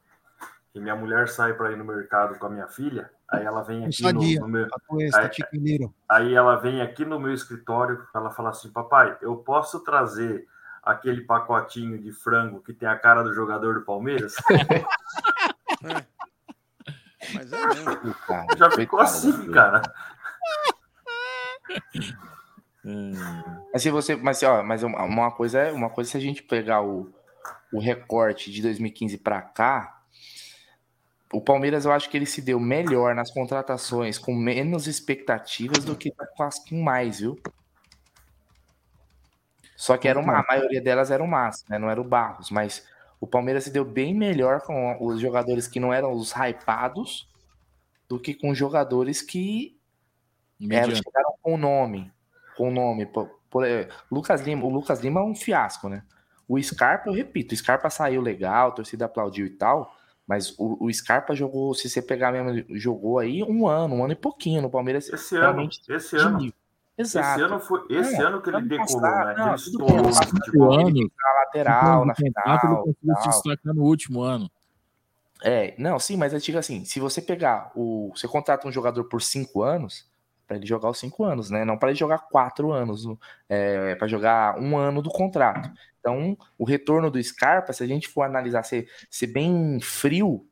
Que 0.71 0.79
minha 0.79 0.95
mulher 0.95 1.27
sai 1.29 1.53
para 1.53 1.71
ir 1.71 1.77
no 1.77 1.83
mercado 1.85 2.37
com 2.37 2.45
a 2.45 2.49
minha 2.49 2.67
filha, 2.67 3.09
aí 3.27 3.43
ela 3.43 3.63
vem 3.63 3.85
aqui 3.85 4.03
no, 4.13 4.41
no 4.41 4.47
meu. 4.47 4.67
Aí, 5.15 5.89
aí 6.07 6.33
ela 6.35 6.55
vem 6.57 6.79
aqui 6.81 7.03
no 7.03 7.19
meu 7.19 7.33
escritório, 7.33 8.07
ela 8.13 8.29
fala 8.29 8.49
assim: 8.51 8.69
Papai, 8.69 9.17
eu 9.21 9.35
posso 9.37 9.79
trazer 9.79 10.47
aquele 10.89 11.21
pacotinho 11.21 11.97
de 11.97 12.11
frango 12.11 12.61
que 12.61 12.73
tem 12.73 12.87
a 12.87 12.97
cara 12.97 13.23
do 13.23 13.33
jogador 13.33 13.75
do 13.75 13.85
Palmeiras? 13.85 14.35
Mas 17.33 17.51
é 17.51 17.67
mesmo. 17.67 18.13
Cara, 18.27 18.47
Já 18.57 18.71
ficou 18.71 18.99
assim, 18.99 19.51
cara. 19.51 19.81
Mas 23.71 23.83
se 23.83 23.91
você, 23.91 24.15
mas 24.15 24.41
ó, 24.41 24.63
mas 24.63 24.83
uma 24.83 25.31
coisa 25.31 25.59
é, 25.59 25.71
uma 25.71 25.89
coisa 25.89 26.09
é 26.09 26.11
se 26.11 26.17
a 26.17 26.21
gente 26.21 26.41
pegar 26.41 26.81
o, 26.81 27.13
o 27.71 27.79
recorte 27.79 28.51
de 28.51 28.61
2015 28.61 29.17
para 29.19 29.41
cá, 29.41 30.01
o 31.31 31.39
Palmeiras 31.39 31.85
eu 31.85 31.91
acho 31.91 32.09
que 32.09 32.17
ele 32.17 32.25
se 32.25 32.41
deu 32.41 32.59
melhor 32.59 33.13
nas 33.13 33.31
contratações 33.31 34.17
com 34.17 34.33
menos 34.33 34.87
expectativas 34.87 35.83
do 35.85 35.95
que 35.95 36.11
com 36.35 36.43
as 36.43 36.57
com 36.59 36.81
mais, 36.81 37.19
viu? 37.19 37.39
Só 39.79 39.95
que 39.95 40.09
era 40.09 40.19
uma, 40.19 40.39
a 40.41 40.43
maioria 40.45 40.81
delas 40.81 41.09
era 41.09 41.23
o 41.23 41.27
Massa, 41.27 41.63
né? 41.69 41.79
Não 41.79 41.89
era 41.89 42.01
o 42.01 42.03
Barros, 42.03 42.51
mas 42.51 42.85
o 43.17 43.25
Palmeiras 43.25 43.63
se 43.63 43.71
deu 43.71 43.85
bem 43.85 44.13
melhor 44.13 44.59
com 44.59 44.97
os 44.99 45.21
jogadores 45.21 45.69
que 45.69 45.79
não 45.79 45.93
eram 45.93 46.11
os 46.11 46.33
hypados 46.33 47.29
do 48.05 48.19
que 48.19 48.33
com 48.33 48.53
jogadores 48.53 49.21
que 49.21 49.79
eram, 50.69 50.93
chegaram 50.93 51.33
com 51.41 51.57
nome. 51.57 52.11
Com 52.57 52.69
nome. 52.69 53.05
Por, 53.05 53.29
por- 53.49 53.63
Lucas 54.11 54.41
Lima, 54.41 54.65
o 54.65 54.69
Lucas 54.69 54.99
Lima 54.99 55.21
é 55.21 55.23
um 55.23 55.33
fiasco, 55.33 55.87
né? 55.87 56.03
O 56.45 56.61
Scarpa, 56.61 57.09
eu 57.09 57.13
repito, 57.13 57.53
o 57.53 57.57
Scarpa 57.57 57.89
saiu 57.89 58.21
legal, 58.21 58.67
a 58.67 58.73
torcida 58.73 59.05
aplaudiu 59.05 59.45
e 59.45 59.51
tal, 59.51 59.95
mas 60.27 60.53
o, 60.59 60.75
o 60.87 60.93
Scarpa 60.93 61.33
jogou, 61.33 61.73
se 61.73 61.89
você 61.89 62.01
pegar 62.01 62.33
mesmo, 62.33 62.65
jogou 62.77 63.17
aí 63.17 63.41
um 63.43 63.65
ano, 63.65 63.95
um 63.95 64.03
ano 64.03 64.11
e 64.11 64.17
pouquinho 64.17 64.61
no 64.61 64.69
Palmeiras. 64.69 65.07
Esse 65.07 65.37
ano, 65.37 65.69
esse 65.87 66.17
ano. 66.17 66.37
nível. 66.37 66.53
Esse 66.99 67.17
ano 67.17 67.59
foi 67.61 67.81
esse 67.89 68.15
É, 68.15 68.21
ano 68.21 68.41
que 68.41 68.49
ele 68.49 68.61
decolou, 68.63 69.01
né? 69.01 69.33
Não, 69.37 69.47
ele 69.47 69.55
estourou. 69.55 70.11
na 70.91 71.33
lateral, 71.39 72.05
na 72.05 72.13
final. 72.13 72.43
Ele 72.45 72.75
conseguiu 72.75 73.15
se 73.15 73.29
destacar 73.29 73.73
no 73.73 73.83
último 73.83 74.21
ano. 74.21 74.51
É, 75.41 75.73
não, 75.77 75.97
sim, 75.97 76.17
mas 76.17 76.33
eu 76.33 76.39
digo 76.39 76.57
assim, 76.57 76.83
se 76.83 76.99
você 76.99 77.21
pegar 77.21 77.71
o. 77.73 78.11
Você 78.13 78.27
contrata 78.27 78.67
um 78.67 78.71
jogador 78.71 79.05
por 79.05 79.21
cinco 79.21 79.63
anos, 79.63 80.05
para 80.45 80.57
ele 80.57 80.65
jogar 80.65 80.89
os 80.89 80.99
cinco 80.99 81.23
anos, 81.23 81.49
né? 81.49 81.63
Não 81.63 81.77
para 81.77 81.89
ele 81.89 81.97
jogar 81.97 82.17
quatro 82.29 82.73
anos, 82.73 83.05
é, 83.47 83.95
para 83.95 84.07
jogar 84.07 84.59
um 84.59 84.77
ano 84.77 85.01
do 85.01 85.09
contrato. 85.09 85.71
Então, 86.01 86.37
o 86.57 86.65
retorno 86.65 87.09
do 87.09 87.21
Scarpa, 87.23 87.71
se 87.71 87.81
a 87.81 87.87
gente 87.87 88.09
for 88.09 88.23
analisar 88.23 88.63
ser, 88.63 88.89
ser 89.09 89.27
bem 89.27 89.79
frio, 89.81 90.45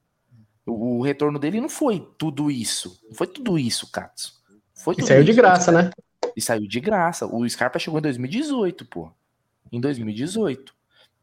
o, 0.66 1.00
o 1.00 1.02
retorno 1.02 1.40
dele 1.40 1.60
não 1.60 1.68
foi 1.70 2.08
tudo 2.18 2.50
isso. 2.50 3.02
Não 3.10 3.16
foi 3.16 3.28
tudo 3.28 3.60
isso, 3.60 3.92
Katsu. 3.92 4.38
Foi 4.74 4.94
E 4.94 4.98
tudo 4.98 5.08
saiu 5.08 5.24
de 5.24 5.32
isso. 5.32 5.42
graça, 5.42 5.72
né? 5.72 5.90
E 6.38 6.42
saiu 6.42 6.68
de 6.68 6.80
graça. 6.80 7.26
O 7.26 7.50
Scarpa 7.50 7.80
chegou 7.80 7.98
em 7.98 8.04
2018, 8.04 8.86
pô. 8.86 9.12
Em 9.72 9.82
2018. 9.82 10.72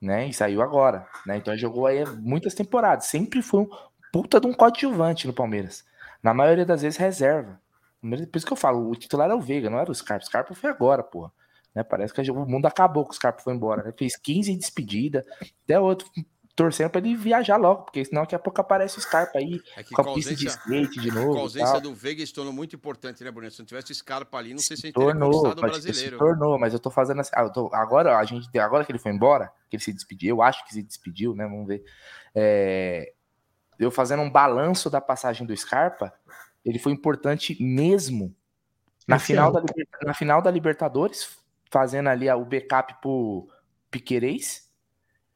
Né? 0.02 0.26
E 0.26 0.34
saiu 0.34 0.60
agora. 0.60 1.06
Né? 1.24 1.36
Então 1.36 1.54
ele 1.54 1.60
jogou 1.60 1.86
aí 1.86 2.04
muitas 2.20 2.52
temporadas. 2.52 3.06
Sempre 3.06 3.40
foi 3.40 3.60
um 3.60 3.68
puta 4.12 4.40
de 4.40 4.48
um 4.48 4.52
coadjuvante 4.52 5.28
no 5.28 5.32
Palmeiras. 5.32 5.84
Na 6.20 6.34
maioria 6.34 6.66
das 6.66 6.82
vezes, 6.82 6.98
reserva. 6.98 7.60
Por 8.00 8.36
isso 8.36 8.44
que 8.44 8.52
eu 8.52 8.56
falo, 8.56 8.90
o 8.90 8.96
titular 8.96 9.30
é 9.30 9.34
o 9.34 9.40
Veiga, 9.40 9.70
não 9.70 9.78
era 9.78 9.88
o 9.88 9.94
Scarpa. 9.94 10.24
O 10.24 10.26
Scarpa 10.26 10.54
foi 10.54 10.68
agora, 10.68 11.04
pô. 11.04 11.30
Né? 11.72 11.84
Parece 11.84 12.12
que 12.12 12.30
o 12.32 12.44
mundo 12.44 12.66
acabou 12.66 13.04
que 13.04 13.12
o 13.12 13.14
Scarpa 13.14 13.40
foi 13.40 13.54
embora. 13.54 13.84
Né? 13.84 13.94
Fez 13.96 14.16
15 14.16 14.56
despedida. 14.56 15.24
Até 15.62 15.78
outro 15.78 16.08
torcendo 16.56 16.90
pra 16.90 17.00
ele 17.00 17.16
viajar 17.16 17.56
logo, 17.56 17.82
porque 17.82 18.04
senão 18.04 18.22
daqui 18.22 18.34
a 18.34 18.38
pouco 18.38 18.60
aparece 18.60 18.96
o 18.96 19.00
Scarpa 19.00 19.38
aí 19.38 19.60
É 19.76 19.82
que 19.82 19.92
com 19.94 20.02
a 20.02 20.14
pista 20.14 20.36
de 20.36 20.46
skate 20.46 21.00
de 21.00 21.10
novo. 21.10 21.36
a 21.36 21.40
ausência 21.40 21.80
do 21.80 21.92
Veiga 21.92 22.24
se 22.24 22.32
tornou 22.32 22.52
muito 22.52 22.76
importante, 22.76 23.24
né, 23.24 23.30
Bruno? 23.30 23.50
Se 23.50 23.58
não 23.58 23.66
tivesse 23.66 23.90
o 23.90 23.94
Scarpa 23.94 24.38
ali, 24.38 24.52
não 24.52 24.60
sei 24.60 24.76
se 24.76 24.82
teria 24.84 24.92
tornou, 24.92 25.30
conquistado 25.32 25.58
o 25.58 25.60
pode 25.62 25.72
ter 25.74 25.80
se 25.80 25.86
brasileiro. 25.86 26.18
tornou, 26.18 26.58
mas 26.58 26.72
eu 26.72 26.78
tô 26.78 26.90
fazendo 26.90 27.20
assim. 27.20 27.32
ah, 27.34 27.42
eu 27.42 27.52
tô- 27.52 27.70
agora 27.74 28.16
a 28.16 28.24
gente, 28.24 28.56
agora 28.58 28.84
que 28.84 28.92
ele 28.92 29.00
foi 29.00 29.10
embora, 29.12 29.50
que 29.68 29.76
ele 29.76 29.82
se 29.82 29.92
despediu, 29.92 30.36
eu 30.36 30.42
acho 30.42 30.64
que 30.64 30.72
se 30.72 30.82
despediu, 30.82 31.34
né? 31.34 31.44
Vamos 31.44 31.66
ver. 31.66 31.84
É, 32.34 33.12
eu 33.78 33.90
fazendo 33.90 34.22
um 34.22 34.30
balanço 34.30 34.88
da 34.88 35.00
passagem 35.00 35.44
do 35.46 35.56
Scarpa, 35.56 36.12
ele 36.64 36.78
foi 36.78 36.92
importante 36.92 37.60
mesmo 37.60 38.32
na 39.08 39.16
Esse 39.16 39.26
final, 39.26 39.50
da, 39.52 39.60
na 40.04 40.14
final 40.14 40.40
da 40.40 40.50
Libertadores, 40.52 41.36
fazendo 41.68 42.08
ali 42.08 42.30
o 42.30 42.44
backup 42.44 42.94
pro 43.02 43.48
Piquerez 43.90 44.63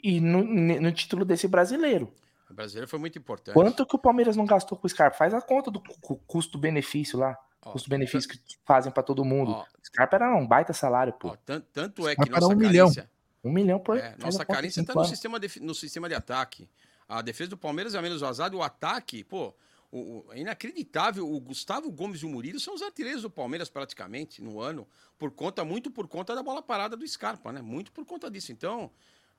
e 0.03 0.21
no, 0.21 0.43
no 0.45 0.93
título 0.93 1.25
desse 1.25 1.49
brasileiro. 1.49 2.13
O 2.51 2.55
brasileiro 2.55 2.89
foi 2.89 2.99
muito 2.99 3.19
importante. 3.19 3.55
Quanto 3.55 3.85
que 3.85 3.95
o 3.95 3.99
Palmeiras 3.99 4.37
não 4.37 4.47
gastou 4.47 4.79
com 4.79 4.87
o 4.87 4.91
Scarpa? 4.91 5.17
Faz 5.17 5.35
a 5.35 5.41
conta 5.41 5.71
do 5.71 5.81
cu- 5.81 6.17
custo-benefício 6.27 7.19
lá. 7.19 7.37
Custo-benefício 7.61 8.31
que 8.31 8.39
fazem 8.65 8.91
pra 8.91 9.03
todo 9.03 9.25
mundo. 9.25 9.51
O 9.53 9.67
Scarpa 9.85 10.17
era 10.17 10.35
um 10.35 10.47
baita 10.47 10.73
salário, 10.73 11.13
pô. 11.13 11.37
Tanto, 11.45 11.67
tanto 11.73 12.09
é 12.09 12.15
que 12.17 12.23
Scarpa 12.23 12.41
nossa 12.41 12.55
um 12.55 12.57
milhão. 12.57 12.87
carência. 12.87 13.11
Um 13.45 13.53
milhão 13.53 13.79
por. 13.79 13.99
É, 13.99 14.15
nossa 14.19 14.45
carência 14.45 14.81
está 14.81 14.95
no 14.95 15.05
sistema, 15.05 15.39
de, 15.39 15.61
no 15.61 15.75
sistema 15.75 16.09
de 16.09 16.15
ataque. 16.15 16.69
A 17.09 17.21
defesa 17.23 17.51
do 17.51 17.57
Palmeiras 17.59 17.95
é 17.95 18.01
menos 18.01 18.21
vazada 18.23 18.55
e 18.55 18.59
o 18.59 18.63
ataque, 18.63 19.23
pô, 19.25 19.53
o, 19.93 19.99
o- 19.99 20.27
é 20.33 20.39
inacreditável. 20.41 21.31
O 21.31 21.39
Gustavo 21.41 21.91
Gomes 21.91 22.23
e 22.23 22.27
o 22.27 22.29
Murilo 22.29 22.59
são 22.59 22.75
os 22.75 22.81
artilheiros 22.83 23.23
do 23.23 23.31
Palmeiras 23.31 23.69
praticamente 23.69 24.43
no 24.43 24.61
ano, 24.61 24.87
por 25.19 25.31
conta, 25.31 25.65
muito 25.65 25.91
por 25.91 26.09
conta 26.09 26.35
da 26.35 26.43
bola 26.43 26.63
parada 26.63 26.97
do 26.97 27.07
Scarpa, 27.07 27.53
né? 27.53 27.61
Muito 27.61 27.93
por 27.93 28.05
conta 28.07 28.31
disso. 28.31 28.53
Então, 28.53 28.91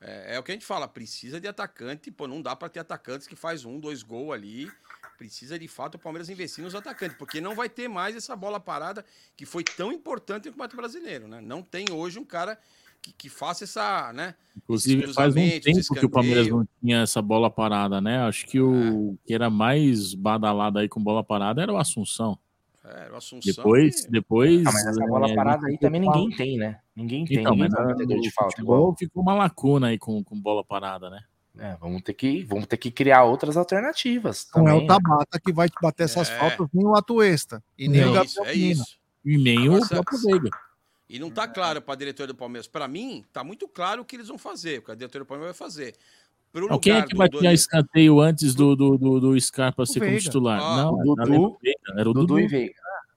é, 0.01 0.35
é 0.35 0.39
o 0.39 0.43
que 0.43 0.51
a 0.51 0.53
gente 0.53 0.65
fala, 0.65 0.87
precisa 0.87 1.39
de 1.39 1.47
atacante, 1.47 2.09
pô, 2.09 2.27
não 2.27 2.41
dá 2.41 2.55
para 2.55 2.69
ter 2.69 2.79
atacantes 2.79 3.27
que 3.27 3.35
faz 3.35 3.65
um, 3.65 3.79
dois 3.79 4.01
gols 4.01 4.33
ali. 4.33 4.71
Precisa 5.17 5.59
de 5.59 5.67
fato 5.67 5.95
o 5.95 5.99
Palmeiras 5.99 6.29
investir 6.29 6.63
nos 6.63 6.73
atacantes, 6.73 7.17
porque 7.17 7.41
não 7.41 7.53
vai 7.53 7.67
ter 7.67 7.89
mais 7.89 8.15
essa 8.15 8.35
bola 8.35 8.59
parada 8.59 9.03
que 9.35 9.45
foi 9.45 9.63
tão 9.63 9.91
importante 9.91 10.45
no 10.45 10.51
Campeonato 10.51 10.77
Brasileiro, 10.77 11.27
né? 11.27 11.41
Não 11.41 11.61
tem 11.61 11.85
hoje 11.91 12.17
um 12.17 12.23
cara 12.23 12.57
que, 13.01 13.11
que 13.11 13.29
faça 13.29 13.65
essa, 13.65 14.13
né? 14.13 14.35
Inclusive, 14.55 15.13
faz 15.13 15.35
um 15.35 15.59
tempo 15.59 15.93
que 15.95 16.05
o 16.05 16.09
Palmeiras 16.09 16.47
não 16.47 16.65
tinha 16.79 17.01
essa 17.01 17.21
bola 17.21 17.51
parada, 17.51 17.99
né? 17.99 18.19
Acho 18.19 18.45
que 18.45 18.61
o 18.61 19.17
que 19.25 19.33
era 19.33 19.49
mais 19.49 20.13
badalado 20.13 20.79
aí 20.79 20.87
com 20.87 21.03
bola 21.03 21.23
parada 21.23 21.61
era 21.61 21.73
o 21.73 21.77
Assunção. 21.77 22.39
É, 22.91 23.11
o 23.11 23.15
Assunção. 23.15 23.53
Depois, 23.55 24.05
depois. 24.09 24.61
Ah, 24.65 24.71
mas 24.71 24.85
essa 24.87 25.05
bola 25.05 25.29
é, 25.29 25.35
parada 25.35 25.67
aí 25.67 25.77
também 25.77 26.01
ninguém 26.01 26.29
tem, 26.31 26.57
né? 26.57 26.79
Ninguém 26.95 27.25
tem. 27.25 27.39
Então, 27.39 27.53
ninguém 27.55 27.69
mas 27.69 27.97
tem 28.07 28.19
de 28.19 28.31
falta 28.31 28.51
futebol 28.55 28.95
ficou 28.97 29.21
uma 29.21 29.35
lacuna 29.35 29.87
aí 29.87 29.97
com, 29.99 30.23
com 30.23 30.39
bola 30.39 30.63
parada, 30.63 31.09
né? 31.09 31.21
É, 31.57 31.75
vamos 31.79 32.01
ter 32.03 32.13
que, 32.13 32.43
vamos 32.45 32.67
ter 32.67 32.77
que 32.77 32.89
criar 32.89 33.25
outras 33.25 33.57
alternativas. 33.57 34.47
Não 34.55 34.63
é 34.63 34.71
também, 34.71 34.83
o 34.83 34.87
Tabata 34.87 35.39
que 35.43 35.51
vai 35.51 35.67
te 35.67 35.75
bater 35.81 36.03
essas 36.03 36.29
É. 36.29 36.37
faltas, 36.37 36.67
nem 36.73 36.85
o 36.85 36.95
Atuesta. 36.95 37.61
E 37.77 37.87
nem 37.87 38.03
o 38.05 38.09
É 38.09 38.13
Gabriel 38.13 38.45
é 38.45 38.53
isso. 38.53 38.97
E 39.25 39.37
nem 39.37 39.67
Agora, 39.67 39.83
o 39.83 39.87
próprio 39.89 40.19
Veiga. 40.19 40.49
E 41.09 41.19
não 41.19 41.29
tá 41.29 41.47
claro 41.47 41.81
para 41.81 41.93
a 41.93 41.97
diretoria 41.97 42.33
do 42.33 42.37
Palmeiras. 42.37 42.67
Para 42.67 42.87
mim, 42.87 43.25
tá 43.33 43.43
muito 43.43 43.67
claro 43.67 44.01
o 44.03 44.05
que 44.05 44.15
eles 44.15 44.27
vão 44.27 44.37
fazer, 44.37 44.79
o 44.79 44.83
que 44.83 44.91
a 44.91 44.95
diretoria 44.95 45.25
do 45.25 45.27
Palmeiras 45.27 45.57
vai 45.57 45.67
fazer. 45.67 45.95
Pro 46.51 46.67
Não, 46.67 46.79
quem 46.79 46.93
é 46.93 47.03
que 47.03 47.15
batia 47.15 47.41
Doni- 47.41 47.53
escanteio 47.53 48.19
antes 48.19 48.55
do, 48.55 48.75
do, 48.75 48.97
do, 48.97 49.19
do 49.19 49.39
Scarpa 49.41 49.85
ser 49.85 49.99
como 49.99 50.17
titular? 50.17 50.59
Ah, 50.59 50.77
não, 50.77 50.93
o 50.95 51.13
era 51.19 51.25
Dudu, 51.29 51.47
o 51.47 51.57
era 51.99 52.09
o 52.09 52.13
Dudu 52.13 52.25
Dudu. 52.27 52.39
e 52.39 52.47
Veiga. 52.47 52.73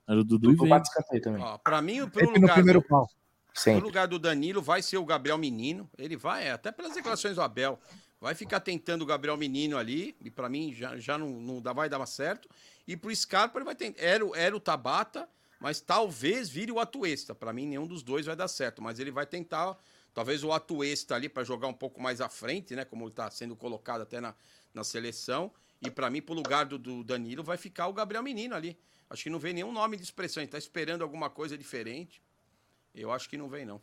Era 0.08 0.20
o 0.20 0.24
Dudu, 0.24 0.50
Dudu 0.50 0.66
e 0.66 0.68
bate 0.68 0.88
escanteio 0.88 1.22
também. 1.22 1.42
Ó, 1.42 1.58
Para 1.58 1.80
mim, 1.80 2.08
pro 2.08 2.20
Sempre 2.20 2.26
no 2.26 2.40
lugar, 2.40 2.54
primeiro 2.54 2.80
do, 2.80 2.86
pau. 2.88 3.06
pro 3.52 3.62
Sempre. 3.62 3.82
lugar 3.82 4.08
do 4.08 4.18
Danilo 4.18 4.60
vai 4.60 4.82
ser 4.82 4.96
o 4.98 5.04
Gabriel 5.04 5.38
Menino. 5.38 5.88
Ele 5.96 6.16
vai, 6.16 6.46
é, 6.48 6.52
até 6.52 6.72
pelas 6.72 6.94
declarações 6.94 7.36
do 7.36 7.42
Abel, 7.42 7.78
vai 8.20 8.34
ficar 8.34 8.60
tentando 8.60 9.02
o 9.02 9.06
Gabriel 9.06 9.36
Menino 9.36 9.76
ali. 9.78 10.16
E 10.20 10.30
para 10.30 10.48
mim 10.48 10.72
já, 10.74 10.96
já 10.98 11.16
não, 11.16 11.28
não 11.28 11.60
dá, 11.60 11.72
vai 11.72 11.88
dar 11.88 12.04
certo. 12.06 12.48
E 12.86 12.96
pro 12.96 13.14
Scarpa 13.14 13.58
ele 13.58 13.64
vai 13.64 13.74
tentar. 13.76 14.02
Era, 14.02 14.26
o- 14.26 14.34
era 14.34 14.56
o 14.56 14.60
Tabata, 14.60 15.28
mas 15.60 15.80
talvez 15.80 16.48
vire 16.48 16.72
o 16.72 16.80
Atuesta. 16.80 17.34
Para 17.34 17.52
mim, 17.52 17.66
nenhum 17.66 17.86
dos 17.86 18.02
dois 18.02 18.26
vai 18.26 18.34
dar 18.34 18.48
certo. 18.48 18.82
Mas 18.82 18.98
ele 18.98 19.12
vai 19.12 19.24
tentar, 19.24 19.78
talvez 20.12 20.42
o 20.42 20.52
Atuesta 20.52 21.14
ali 21.14 21.28
para 21.28 21.44
jogar 21.44 21.68
um 21.68 21.72
pouco 21.74 22.02
mais 22.02 22.20
à 22.20 22.28
frente, 22.28 22.74
né? 22.74 22.84
Como 22.84 23.06
está 23.06 23.30
sendo 23.30 23.54
colocado 23.54 24.00
até 24.00 24.20
na, 24.20 24.34
na 24.74 24.82
seleção. 24.82 25.52
E 25.80 25.88
para 25.90 26.10
mim, 26.10 26.20
pro 26.20 26.34
lugar 26.34 26.64
do, 26.66 26.76
do 26.78 27.04
Danilo, 27.04 27.44
vai 27.44 27.56
ficar 27.56 27.86
o 27.86 27.92
Gabriel 27.92 28.22
Menino 28.22 28.54
ali. 28.56 28.76
Acho 29.12 29.24
que 29.24 29.30
não 29.30 29.38
vem 29.38 29.52
nenhum 29.52 29.70
nome 29.70 29.96
de 29.98 30.02
expressão. 30.02 30.42
Ele 30.42 30.50
tá 30.50 30.56
esperando 30.56 31.02
alguma 31.02 31.28
coisa 31.28 31.56
diferente. 31.58 32.22
Eu 32.94 33.12
acho 33.12 33.28
que 33.28 33.36
não 33.36 33.46
vem, 33.46 33.66
não. 33.66 33.80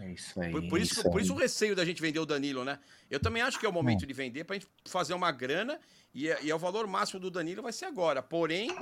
É 0.00 0.10
isso 0.12 0.40
aí. 0.40 0.50
Por, 0.50 0.68
por 0.68 0.80
isso, 0.80 1.02
que- 1.02 1.08
por 1.10 1.20
isso 1.20 1.32
o 1.32 1.36
receio 1.36 1.74
da 1.76 1.84
gente 1.84 2.02
vender 2.02 2.18
o 2.18 2.26
Danilo, 2.26 2.64
né? 2.64 2.80
Eu 3.08 3.20
também 3.20 3.42
acho 3.42 3.58
que 3.60 3.64
é 3.64 3.68
o 3.68 3.72
momento 3.72 4.04
de 4.04 4.12
vender 4.12 4.42
pra 4.44 4.54
gente 4.54 4.68
fazer 4.86 5.14
uma 5.14 5.30
grana 5.30 5.80
e 6.12 6.28
é, 6.28 6.42
e 6.44 6.50
é 6.50 6.54
o 6.54 6.58
valor 6.58 6.86
máximo 6.88 7.20
do 7.20 7.30
Danilo 7.30 7.62
vai 7.62 7.72
ser 7.72 7.84
agora. 7.86 8.20
Porém, 8.22 8.76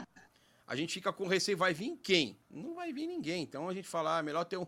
a 0.66 0.74
gente 0.74 0.94
fica 0.94 1.12
com 1.12 1.26
receio, 1.26 1.56
vai 1.58 1.74
vir 1.74 1.98
quem? 2.02 2.38
Não 2.50 2.74
vai 2.74 2.92
vir 2.92 3.06
ninguém. 3.06 3.42
Então 3.42 3.68
a 3.68 3.74
gente 3.74 3.86
fala, 3.86 4.18
ah, 4.18 4.22
melhor 4.22 4.44
ter 4.44 4.56
o, 4.56 4.66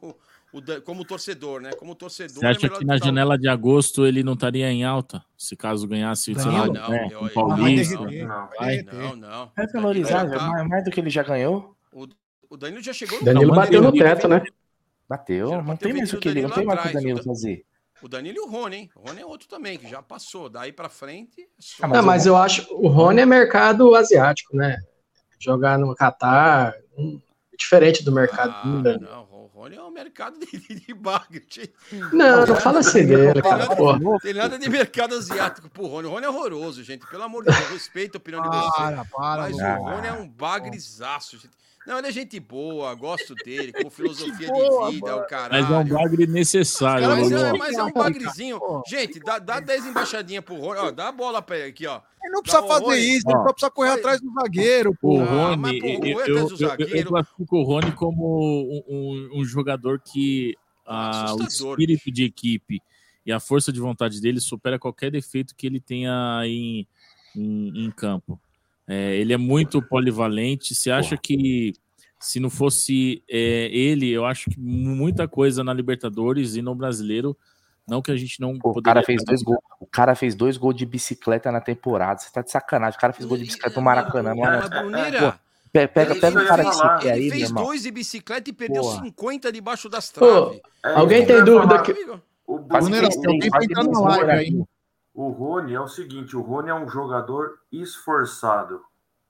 como 0.85 1.05
torcedor, 1.05 1.61
né? 1.61 1.73
Como 1.73 1.95
torcedor. 1.95 2.37
Você 2.37 2.47
acha 2.47 2.67
é 2.67 2.71
que 2.71 2.85
na 2.85 2.97
janela 2.99 3.39
de 3.39 3.49
agosto 3.49 4.07
ele 4.07 4.23
não 4.23 4.35
estaria 4.35 4.71
em 4.71 4.85
alta? 4.85 5.25
Se 5.37 5.57
caso 5.57 5.87
ganhasse, 5.89 6.35
sei 6.35 6.45
lá? 6.45 6.67
Não, 6.67 6.93
é, 6.93 7.09
eu- 7.11 7.21
um 7.21 7.27
eu- 7.27 7.33
Paulista. 7.33 7.95
não, 7.95 8.11
Não, 8.11 8.49
vai 8.59 8.83
Não, 8.83 9.17
não. 9.17 9.53
Vai 9.57 9.67
valorizar, 9.69 10.29
tá- 10.31 10.65
mais, 10.65 10.85
do 10.85 10.91
que 10.91 11.01
ele 11.01 11.11
já 11.11 11.23
ganhou. 11.23 11.77
O, 11.93 12.07
o 12.51 12.57
Danilo 12.57 12.83
já 12.83 12.93
chegou 12.93 13.19
no 13.19 13.25
Danilo 13.25 13.55
bateu 13.55 13.81
no 13.83 13.93
teto, 13.93 14.29
né? 14.29 14.43
Bateu. 15.09 15.49
Já 15.49 15.63
Não 15.63 15.77
tem 15.77 15.93
mais 15.95 16.13
o 16.13 16.19
que 16.19 16.29
ele, 16.29 16.43
não 16.43 16.51
tem 16.51 16.65
mais 16.65 16.79
o 16.79 16.83
que 16.83 16.87
o 16.87 16.91
atrás, 16.91 16.95
Danilo 17.05 17.23
fazer. 17.23 17.65
O 18.03 18.09
Danilo 18.09 18.37
e 18.37 18.41
o 18.41 18.47
Rony, 18.51 18.77
hein? 18.77 18.91
O 18.95 19.09
Rony 19.09 19.21
é 19.23 19.27
outro 19.27 19.49
também, 19.49 19.79
que 19.79 19.89
já 19.89 20.03
passou. 20.03 20.51
Daí 20.51 20.73
pra 20.73 20.89
frente. 20.89 21.41
é 21.41 21.47
só- 21.59 21.87
Ah, 21.87 22.03
mas 22.03 22.27
eu 22.27 22.37
acho 22.37 22.67
o 22.75 22.89
Rony 22.89 23.23
é 23.23 23.27
mercado 23.27 23.95
asiático, 23.95 24.55
né? 24.55 24.77
Jogar 25.39 25.79
no 25.79 25.95
Catar, 25.95 26.75
hum, 26.97 27.21
diferente 27.59 28.05
do 28.05 28.13
mercado 28.13 28.53
Ah, 28.55 28.99
não, 28.99 29.23
o 29.31 29.47
Rony 29.47 29.77
é 29.77 29.83
um 29.83 29.91
mercado 29.91 30.39
de, 30.39 30.47
de, 30.47 30.81
de 30.87 30.95
bagre. 30.95 31.45
Não, 32.13 32.47
não 32.47 32.57
fala 32.57 32.81
assim 32.81 33.07
dele, 33.07 33.33
Tem 33.33 33.43
cara, 33.43 33.59
nada, 33.59 33.77
porra. 33.77 33.99
tem 34.21 34.35
nada 34.35 34.59
de 34.59 34.69
mercado 34.69 35.15
asiático 35.15 35.69
pro 35.71 35.87
Rony. 35.87 36.07
O 36.09 36.11
Rony 36.11 36.27
é 36.27 36.29
horroroso, 36.29 36.85
gente. 36.85 37.07
Pelo 37.07 37.23
amor 37.23 37.45
de 37.45 37.53
Deus, 37.53 37.71
respeita 37.71 38.19
a 38.19 38.21
opinião 38.21 38.43
de 38.43 38.49
vocês. 38.49 38.75
Para, 38.75 39.05
para, 39.05 39.43
Mas 39.43 39.57
o 39.57 39.83
Rony 39.83 40.07
é 40.07 40.13
um 40.13 40.29
bagrizaço, 40.29 41.39
gente. 41.39 41.55
Não, 41.87 41.99
ele 41.99 42.09
é 42.09 42.11
gente 42.13 42.41
boa, 42.41 42.93
gosto 42.95 43.35
dele, 43.37 43.73
com 43.73 43.89
filosofia 43.89 44.49
boa, 44.49 44.89
de 44.89 44.95
vida, 44.97 45.15
o 45.15 45.19
Mas 45.19 45.27
é 45.27 45.29
caralho. 45.29 45.95
um 45.95 45.99
bagre 45.99 46.27
necessário. 46.27 47.09
Cara, 47.09 47.17
mas, 47.21 47.31
é, 47.33 47.53
mas 47.53 47.75
é 47.79 47.83
um 47.85 47.93
bagrezinho. 47.93 48.61
Gente, 48.89 49.21
dá, 49.21 49.39
dá 49.39 49.61
10 49.61 49.87
embaixadinhas 49.87 50.45
pro 50.45 50.57
Rony. 50.57 50.81
Ó, 50.81 50.91
dá 50.91 51.09
a 51.09 51.13
bola 51.13 51.41
pra 51.41 51.57
ele 51.59 51.69
aqui, 51.69 51.87
ó. 51.87 52.01
Ele 52.25 52.33
não 52.33 52.43
precisa 52.43 52.61
Dá 52.61 52.67
o 52.67 52.69
fazer 52.69 52.85
Rony. 52.87 52.99
isso, 53.17 53.29
ele 53.29 53.37
Ó. 53.39 53.43
só 53.43 53.53
precisa 53.53 53.71
correr 53.71 53.91
atrás 53.91 54.21
do 54.21 54.33
zagueiro, 54.33 54.97
pô. 55.01 55.19
O 55.19 55.23
Ah, 55.23 55.57
mas, 55.57 55.71
Rony, 55.73 55.81
pô, 55.81 55.87
eu, 55.87 56.01
o 56.01 56.05
eu, 56.07 56.21
é 56.21 56.29
eu, 56.31 56.37
eu, 56.49 56.57
zagueiro. 56.57 57.09
classifico 57.09 57.57
o 57.57 57.63
Rony 57.63 57.93
como 57.93 58.41
um, 58.41 58.83
um- 58.89 59.41
um 59.41 59.45
jogador 59.45 60.01
que 60.01 60.57
ah, 60.85 61.27
o 61.37 61.43
Assustador, 61.43 61.73
espírito 61.81 62.11
de 62.11 62.25
equipe 62.25 62.83
e 63.25 63.31
a 63.33 63.39
força 63.39 63.73
de 63.73 63.79
vontade 63.81 64.21
dele 64.21 64.41
supera 64.41 64.79
qualquer 64.79 65.11
defeito 65.11 65.55
que 65.55 65.67
ele 65.67 65.79
tenha 65.81 66.41
em, 66.45 66.87
em, 67.37 67.85
em 67.87 67.91
campo. 67.93 68.41
É, 68.89 69.17
ele 69.17 69.33
é 69.33 69.37
muito 69.37 69.83
polivalente. 69.83 70.75
Você 70.75 70.91
acha 70.91 71.17
que 71.17 71.73
se 72.21 72.41
não 72.41 72.49
fosse 72.51 73.23
é, 73.29 73.67
ele, 73.73 74.11
eu 74.11 74.25
acho 74.25 74.49
que 74.51 74.59
muita 74.59 75.27
coisa 75.29 75.63
na 75.65 75.73
Libertadores 75.75 76.57
e 76.57 76.63
no 76.63 76.75
Brasileiro, 76.75 77.37
não 77.89 78.01
que 78.01 78.11
a 78.11 78.17
gente 78.17 78.41
não 78.41 78.59
Pô, 78.59 78.71
o 78.71 78.75
poderia 78.75 78.95
cara 78.95 79.07
fez 79.07 79.23
dois 79.25 79.43
gols. 79.43 79.59
O 79.81 79.87
cara 79.87 80.15
fez 80.15 80.35
dois 80.35 80.57
gols 80.57 80.75
de 80.77 80.87
bicicleta 80.87 81.53
na 81.53 81.61
temporada. 81.61 82.21
Você 82.21 82.31
tá 82.33 82.43
de 82.43 82.51
sacanagem. 82.51 82.97
O 82.97 83.01
cara 83.01 83.13
fez 83.13 83.27
gol 83.29 83.37
de 83.37 83.45
bicicleta 83.45 83.79
no 83.79 83.85
Maracanã. 83.85 84.31
no 84.35 84.41
Mas, 84.41 84.51
Maracanã. 84.51 84.83
Bruneira, 84.83 85.41
Pe- 85.73 85.89
Pega, 85.89 86.15
pega 86.15 86.29
ele 86.41 86.45
um 86.45 86.49
cara 86.49 86.63
fez- 86.63 86.75
que 86.75 86.83
você 86.83 86.99
quer 87.01 87.17
Ele 87.17 87.25
aí, 87.25 87.31
fez 87.31 87.53
dois 87.53 87.83
de 87.83 87.91
bicicleta 87.91 88.49
e 88.51 88.53
perdeu 88.53 88.83
Porra. 88.83 89.03
50 89.05 89.53
debaixo 89.53 89.89
das 89.89 90.09
traves. 90.11 90.61
alguém 90.83 91.23
É, 91.23 91.27
tem 91.27 91.45
dúvida 91.45 91.83
que. 91.83 91.93
O 92.47 92.59
três, 92.61 93.17
três, 93.17 93.47
faz 93.49 93.67
três 93.67 93.87
gols, 93.87 94.27
né? 94.27 94.67
O 95.17 95.31
Rony 95.31 95.73
é 95.73 95.81
o 95.81 95.89
seguinte, 95.89 96.37
o 96.37 96.43
Rony 96.43 96.69
é 96.69 96.75
um 96.75 96.87
jogador 96.87 97.59
esforçado, 97.73 98.85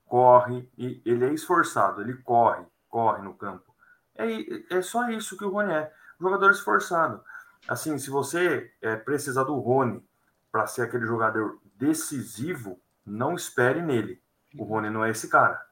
corre, 0.05 0.69
e 0.77 1.01
ele 1.05 1.25
é 1.25 1.33
esforçado, 1.33 2.01
ele 2.01 2.15
corre, 2.15 2.65
corre 2.89 3.23
no 3.23 3.33
campo. 3.35 3.73
É, 4.17 4.79
é 4.79 4.83
só 4.83 5.09
isso 5.11 5.37
que 5.37 5.45
o 5.45 5.49
Rony 5.49 5.73
é, 5.73 5.93
um 6.21 6.25
jogador 6.25 6.51
esforçado. 6.51 7.23
Assim, 7.69 7.97
se 8.01 8.11
você 8.11 8.69
é, 8.83 8.97
precisar 8.97 9.45
do 9.45 9.61
Rony 9.61 10.05
para 10.51 10.67
ser 10.67 10.83
aquele 10.83 11.07
jogador 11.07 11.61
decisivo, 11.77 12.81
não 13.07 13.37
espere 13.37 13.81
nele. 13.81 14.21
O 14.59 14.65
Rony 14.65 14.91
não 14.91 15.05
é 15.05 15.11
esse 15.11 15.29
cara. 15.29 15.65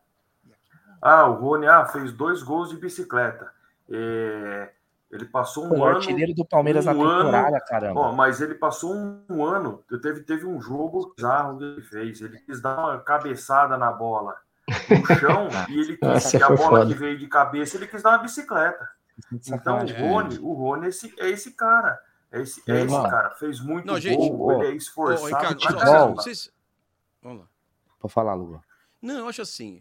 Ah, 1.02 1.26
o 1.26 1.34
Rony 1.34 1.66
ah, 1.66 1.86
fez 1.86 2.12
dois 2.12 2.40
gols 2.40 2.70
de 2.70 2.76
bicicleta. 2.76 3.52
É, 3.90 4.72
ele 5.14 5.26
passou 5.26 5.66
um 5.66 5.68
Pô, 5.70 5.74
o 5.76 5.84
ano. 5.84 5.96
artilheiro 5.96 6.34
do 6.34 6.44
Palmeiras 6.44 6.84
na 6.84 6.92
um 6.92 7.02
ano- 7.02 7.24
temporada, 7.24 7.60
caramba. 7.60 8.00
Ó, 8.00 8.12
mas 8.12 8.40
ele 8.40 8.54
passou 8.54 8.94
um, 8.94 9.22
um 9.30 9.44
ano. 9.44 9.82
Teve, 10.02 10.20
teve 10.22 10.44
um 10.46 10.60
jogo 10.60 11.12
bizarro 11.16 11.58
que 11.58 11.64
ele 11.64 11.82
fez. 11.82 12.20
Ele 12.20 12.38
quis 12.40 12.60
dar 12.60 12.78
uma 12.78 12.98
cabeçada 13.00 13.76
na 13.78 13.92
bola 13.92 14.34
no 14.88 15.16
chão 15.18 15.48
e 15.70 15.78
ele 15.80 15.96
quis 15.96 16.08
Essa 16.08 16.38
que 16.38 16.42
a 16.44 16.48
bola 16.48 16.58
foda. 16.80 16.86
que 16.86 16.94
veio 16.94 17.16
de 17.18 17.26
cabeça, 17.28 17.76
ele 17.76 17.86
quis 17.86 18.02
dar 18.02 18.10
uma 18.10 18.18
bicicleta. 18.18 18.88
Então 19.46 19.78
o. 19.78 20.08
Rony, 20.08 20.38
o 20.40 20.52
Rony 20.54 20.86
é 20.86 20.88
esse, 20.88 21.14
é 21.20 21.28
esse 21.30 21.52
cara. 21.52 21.98
É 22.32 22.40
esse, 22.40 22.60
é 22.68 22.80
esse 22.82 23.02
cara. 23.02 23.30
Fez 23.30 23.60
muito 23.60 23.86
Não, 23.86 24.00
gente, 24.00 24.28
gol, 24.30 24.52
ele 24.54 24.66
é 24.70 24.72
Ô, 24.72 24.76
esforçado. 24.76 25.26
Ricardo, 25.28 25.76
pra 25.76 25.86
só- 25.86 26.08
vocês- 26.14 26.50
Vamos 27.22 27.42
lá. 27.42 27.46
Pode 28.00 28.12
falar, 28.12 28.34
Luga. 28.34 28.60
Não, 29.00 29.18
eu 29.20 29.28
acho 29.28 29.40
assim. 29.42 29.80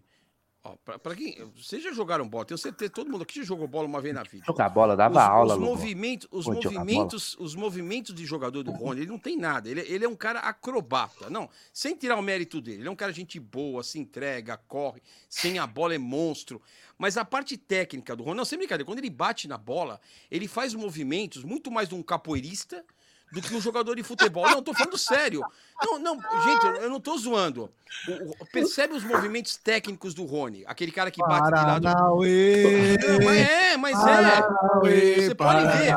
Pra 0.85 1.13
quem. 1.13 1.35
Vocês 1.57 1.83
já 1.83 1.91
jogaram 1.91 2.25
bola, 2.27 2.45
tenho 2.45 2.57
certeza, 2.57 2.89
todo 2.89 3.11
mundo 3.11 3.23
aqui 3.23 3.39
já 3.39 3.43
jogou 3.43 3.67
bola 3.67 3.85
uma 3.85 3.99
vez 3.99 4.15
na 4.15 4.23
vida. 4.23 4.45
Jogar 4.45 4.69
bola, 4.69 4.95
dava 4.95 5.19
os, 5.19 5.29
aula, 5.29 5.53
os 5.55 5.59
movimentos, 5.59 6.27
os 6.31 6.45
movimentos, 6.45 7.35
os 7.37 7.53
movimentos 7.53 8.15
de 8.15 8.25
jogador 8.25 8.63
do 8.63 8.71
Rony, 8.71 9.01
ele 9.01 9.11
não 9.11 9.19
tem 9.19 9.35
nada. 9.35 9.69
Ele, 9.69 9.81
ele 9.81 10.05
é 10.05 10.07
um 10.07 10.15
cara 10.15 10.39
acrobata. 10.39 11.29
Não, 11.29 11.49
sem 11.73 11.93
tirar 11.97 12.15
o 12.15 12.21
mérito 12.21 12.61
dele. 12.61 12.77
Ele 12.77 12.87
é 12.87 12.91
um 12.91 12.95
cara 12.95 13.11
gente 13.11 13.37
boa, 13.41 13.83
se 13.83 13.99
entrega, 13.99 14.55
corre, 14.55 15.01
sem 15.27 15.59
a 15.59 15.67
bola 15.67 15.95
é 15.95 15.97
monstro. 15.97 16.61
Mas 16.97 17.17
a 17.17 17.25
parte 17.25 17.57
técnica 17.57 18.15
do 18.15 18.23
Rony, 18.23 18.37
não, 18.37 18.45
sem 18.45 18.57
brincadeira, 18.57 18.85
quando 18.85 18.99
ele 18.99 19.09
bate 19.09 19.49
na 19.49 19.57
bola, 19.57 19.99
ele 20.31 20.47
faz 20.47 20.73
movimentos 20.73 21.43
muito 21.43 21.69
mais 21.69 21.89
de 21.89 21.95
um 21.95 22.01
capoeirista 22.01 22.85
do 23.33 23.41
que 23.41 23.53
um 23.55 23.59
jogador 23.59 23.95
de 23.95 24.03
futebol. 24.03 24.47
Não, 24.47 24.61
tô 24.61 24.73
falando 24.73 24.97
sério. 24.97 25.41
Não, 25.83 25.97
não, 25.99 26.15
gente, 26.15 26.81
eu- 26.83 26.89
não 26.89 26.99
tô 26.99 27.17
zoando. 27.17 27.69
O- 28.07 28.43
o- 28.43 28.45
percebe 28.51 28.93
os 28.93 29.03
movimentos 29.03 29.57
técnicos 29.57 30.13
do 30.13 30.23
Rony? 30.23 30.63
Aquele 30.67 30.91
cara 30.91 31.09
que 31.09 31.19
bate 31.19 31.47
de 31.47 31.51
lado. 31.51 31.83
Paranauê. 31.83 32.97
Não, 32.97 33.19
mas 33.25 33.37
é, 33.37 33.77
mas 33.77 33.97
Paranauê, 33.99 35.11
é. 35.13 35.15
Você 35.21 35.35
pode 35.35 35.63
ver. 35.77 35.95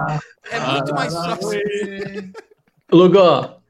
É 0.51 0.60
muito 0.60 0.94
mais 0.94 1.12
fácil. 1.15 1.60
Lugó, 2.92 3.60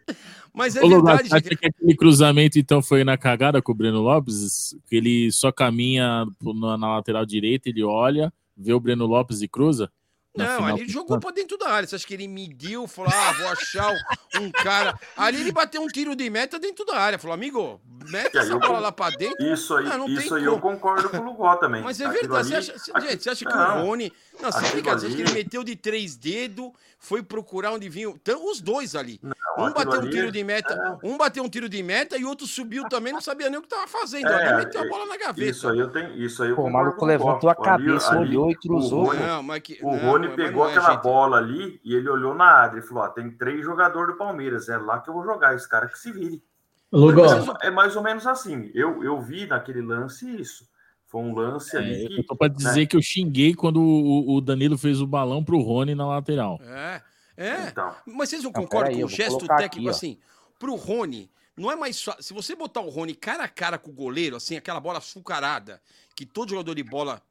Mas 0.53 0.77
é 0.77 0.83
Ô, 0.85 0.89
verdade, 0.89 1.29
gente. 1.29 1.57
que 1.57 1.67
aquele 1.67 1.97
cruzamento 1.97 2.59
então 2.59 2.81
foi 2.83 3.03
na 3.05 3.17
cagada 3.19 3.61
com 3.61 3.73
o 3.73 3.75
Breno 3.75 4.01
Lopes? 4.01 4.75
Que 4.87 4.97
ele 4.97 5.33
só 5.33 5.51
caminha 5.51 6.25
na 6.43 6.97
lateral 6.97 7.27
direita, 7.27 7.69
ele 7.69 7.83
olha, 7.83 8.33
vê 8.57 8.73
o 8.73 8.81
Breno 8.81 9.07
Lopes 9.07 9.43
e 9.43 9.49
cruza? 9.49 9.91
Não, 10.37 10.57
final 10.57 10.77
ali 10.77 10.89
jogou 10.89 11.19
pra 11.21 11.31
dentro 11.31 11.57
da 11.59 11.69
área. 11.69 11.87
Você 11.89 11.97
acha 11.97 12.07
que 12.07 12.15
ele 12.15 12.29
mediu, 12.29 12.87
falou, 12.87 13.13
ah, 13.15 13.33
vou 13.33 13.49
achar 13.49 13.93
um 14.41 14.51
cara. 14.51 14.99
Ali 15.17 15.41
ele 15.41 15.53
bateu 15.53 15.81
um 15.83 15.87
tiro 15.89 16.15
de 16.17 16.29
meta 16.31 16.59
dentro 16.59 16.85
da 16.85 16.97
área. 16.99 17.19
Falou, 17.19 17.35
amigo, 17.35 17.81
mete 18.09 18.35
E 18.35 18.39
aí 18.39 18.45
essa 18.45 18.53
eu 18.53 18.59
bola 18.61 18.79
lá 18.79 18.93
pra 18.93 19.11
dentro. 19.11 19.45
Isso 19.53 19.75
aí, 19.77 19.87
Ah, 19.91 19.97
não 19.99 20.07
tem 20.07 20.17
isso 20.17 20.35
aí 20.35 20.45
eu 20.45 20.59
como. 20.59 20.75
concordo 20.75 21.09
com 21.09 21.19
o 21.19 21.25
Lugó 21.25 21.57
também. 21.57 21.83
Mas 21.83 22.01
é 22.01 22.07
Aquilo 22.07 22.21
verdade. 22.35 22.55
ali- 22.55 22.65
você 22.67 22.73
acha, 22.93 23.01
gente, 23.09 23.23
você 23.23 23.31
acha 23.31 23.45
que 23.45 23.55
Não. 23.55 23.83
o 23.83 23.87
Rony. 23.87 24.13
Não, 24.41 24.53
você, 24.53 24.59
Aquilo 24.59 24.73
brincadeira, 24.75 25.01
você 25.01 25.07
acha 25.07 25.17
que 25.17 25.23
ali- 25.23 25.31
ele 25.33 25.43
meteu 25.45 25.65
de 25.65 25.75
três 25.77 26.15
dedos, 26.17 26.71
foi 26.99 27.23
procurar 27.23 27.73
onde 27.73 27.89
vinha. 27.89 28.09
Então, 28.09 28.51
os 28.51 28.61
dois 28.61 28.95
ali. 28.95 29.19
um 29.23 29.31
aquilo 29.63 29.75
bateu 29.75 29.93
um 30.01 30.03
ali 30.03 30.11
tiro 30.11 30.31
de 30.31 30.45
meta, 30.45 30.99
um 31.03 31.17
bateu 31.17 31.43
um 31.43 31.49
tiro 31.49 31.67
de 31.71 31.83
meta 31.83 32.19
e 32.19 32.25
o 32.25 32.29
outro 32.29 32.47
subiu 32.47 32.87
também, 32.91 33.11
não 33.15 33.23
sabia 33.23 33.49
nem 33.49 33.59
o 33.59 33.63
que 33.63 33.69
tava 33.69 33.87
fazendo. 33.87 34.27
ali 34.27 34.45
É, 34.49 34.57
meteu 34.59 34.83
a 34.83 34.87
bola 34.87 35.07
na 35.07 35.17
gaveta. 35.17 35.51
Isso 35.51 35.67
aí 35.69 35.79
eu 35.79 35.89
tenho. 35.89 36.15
Isso 36.23 36.43
aí 36.43 36.51
eu 36.51 36.57
Pô, 36.57 36.65
o 36.65 36.71
maluco 36.71 37.05
levantou 37.07 37.49
a. 37.49 37.53
Ali- 37.55 37.63
cabeça, 37.65 38.11
ali, 38.11 38.21
olhou 38.37 38.51
e 38.51 38.55
cruzou, 38.57 39.05
O 39.05 39.07
Rony, 39.07 39.19
Não, 39.21 39.43
mas 39.43 39.63
que- 39.63 39.79
o 39.83 39.91
não, 39.91 40.11
Rony 40.11 40.26
mas 40.27 40.37
pegou 40.37 40.67
é, 40.67 40.71
aquela 40.71 40.93
gente. 40.93 41.03
bola 41.03 41.37
ali 41.39 41.81
e 41.85 41.95
ele 41.95 42.09
olhou 42.09 42.35
na 42.35 42.45
área 42.45 42.79
e 42.79 42.83
falou: 42.83 43.05
ó, 43.05 43.09
tem 43.09 43.31
três 43.31 43.65
jogadores 43.65 44.15
do 44.15 44.19
Palmeiras, 44.19 44.69
é 44.69 44.77
lá 44.77 45.01
que 45.01 45.11
eu 45.11 45.15
vou 45.15 45.25
jogar, 45.25 45.55
esse 45.55 45.69
cara 45.69 45.89
que 45.89 45.99
se 45.99 46.13
vire. 46.13 46.43
Mas 46.91 47.49
É 47.63 47.71
mais 47.71 47.97
ou 47.97 48.03
menos 48.03 48.27
assim. 48.27 48.71
Eu, 48.75 49.03
eu 49.03 49.21
vi 49.21 49.47
naquele 49.47 49.83
lance 49.83 50.29
isso. 50.41 50.67
Foi 51.07 51.21
um 51.21 51.35
lance 51.35 51.77
ali 51.77 52.05
É, 52.05 52.09
que. 52.09 52.21
eu 52.21 52.27
tô 52.27 52.37
pra 52.37 52.49
dizer 52.49 52.81
né? 52.81 52.87
que 52.87 52.97
eu 52.97 53.03
xinguei 53.03 53.55
quando 53.55 53.81
o, 53.81 54.37
o 54.37 54.41
Danilo 54.41 54.77
fez 54.77 55.01
o 55.01 55.07
balão 55.07 55.43
pro 55.45 55.61
Rony 55.61 55.95
na 55.95 56.07
lateral. 56.07 56.61
É, 56.63 57.03
é. 57.37 57.69
Então. 57.69 57.95
Mas 58.07 58.31
vocês 58.31 58.43
não 58.43 58.53
concordam 58.53 58.93
peraí, 58.93 59.01
com 59.01 59.07
o 59.07 59.09
gesto 59.09 59.47
técnico 59.47 59.89
aqui, 59.89 59.89
assim? 59.89 60.19
Pro 60.59 60.75
Rony, 60.75 61.31
não 61.57 61.71
é 61.71 61.77
mais 61.77 61.97
só. 61.97 62.17
Se 62.21 62.35
você 62.35 62.55
botar 62.57 62.81
o 62.81 62.89
Rony 62.89 63.15
cara 63.15 63.45
a 63.45 63.49
cara 63.49 63.79
com 63.79 63.91
o 63.91 63.95
goleiro, 63.95 64.37
assim, 64.37 64.57
aquela 64.57 64.81
bola 64.81 64.99
açucarada, 64.99 65.81
que 66.15 66.27
todo 66.27 66.51
jogador 66.51 66.75
de 66.75 66.83
bola. 66.83 67.23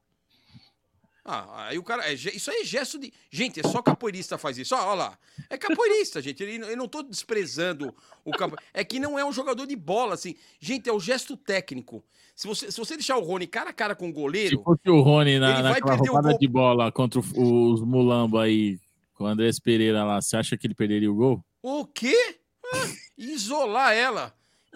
Ah, 1.28 1.66
aí 1.70 1.78
o 1.80 1.84
cara. 1.84 2.08
é 2.08 2.14
isso 2.14 2.52
aí 2.52 2.62
é 2.62 2.64
gesto 2.64 3.00
de. 3.00 3.12
Gente, 3.32 3.60
é 3.60 3.64
só 3.64 3.82
capoeirista 3.82 4.38
faz 4.38 4.60
isso. 4.60 4.76
Ó, 4.76 4.92
ó 4.92 4.94
lá. 4.94 5.18
É 5.50 5.58
capoeirista, 5.58 6.22
gente. 6.24 6.44
Ele, 6.44 6.64
eu 6.64 6.78
não 6.78 6.88
tô 6.88 7.02
desprezando 7.02 7.92
o 8.24 8.30
capo. 8.32 8.56
É 8.72 8.84
que 8.84 9.00
não 9.00 9.18
é 9.18 9.26
um 9.26 9.32
jogador 9.34 9.66
de 9.66 9.76
bola, 9.76 10.14
assim. 10.14 10.36
Gente, 10.60 10.88
é 10.88 10.94
o 10.94 11.00
gesto 11.00 11.36
técnico. 11.36 12.04
Se 12.36 12.46
você, 12.48 12.72
se 12.72 12.78
você 12.78 12.96
deixar 12.96 13.18
o 13.18 13.24
Rony 13.24 13.48
cara 13.48 13.72
a 13.72 13.74
cara 13.74 13.96
com 13.96 14.08
o 14.10 14.14
goleiro. 14.14 14.58
Se 14.58 14.64
fosse 14.64 14.88
o 14.88 15.02
Rony 15.02 15.40
na, 15.40 15.64
naquela 15.64 15.96
roubada 15.96 16.30
gol. 16.30 16.38
de 16.38 16.48
bola 16.48 16.92
contra 16.92 17.20
o- 17.20 17.72
os 17.74 17.82
Mulamba 17.82 18.44
aí, 18.44 18.78
com 19.16 19.24
o 19.24 19.28
Andrés 19.28 19.58
Pereira 19.60 20.04
lá, 20.04 20.22
você 20.22 20.38
acha 20.38 20.56
que 20.56 20.68
ele 20.68 20.76
perderia 20.76 21.12
o 21.12 21.16
gol? 21.16 21.44
O 21.64 21.86
quê? 21.86 22.38
Ah, 22.72 22.88
isolar 23.18 23.94
ela. 23.94 24.32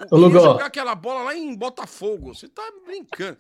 Ô, 0.10 0.30
jogar 0.30 0.65
aquela 0.65 0.96
bola 0.96 1.24
lá 1.26 1.35
em 1.35 1.53
Botafogo. 1.53 2.33
Você 2.33 2.48
tá 2.48 2.64
brincando. 2.85 3.38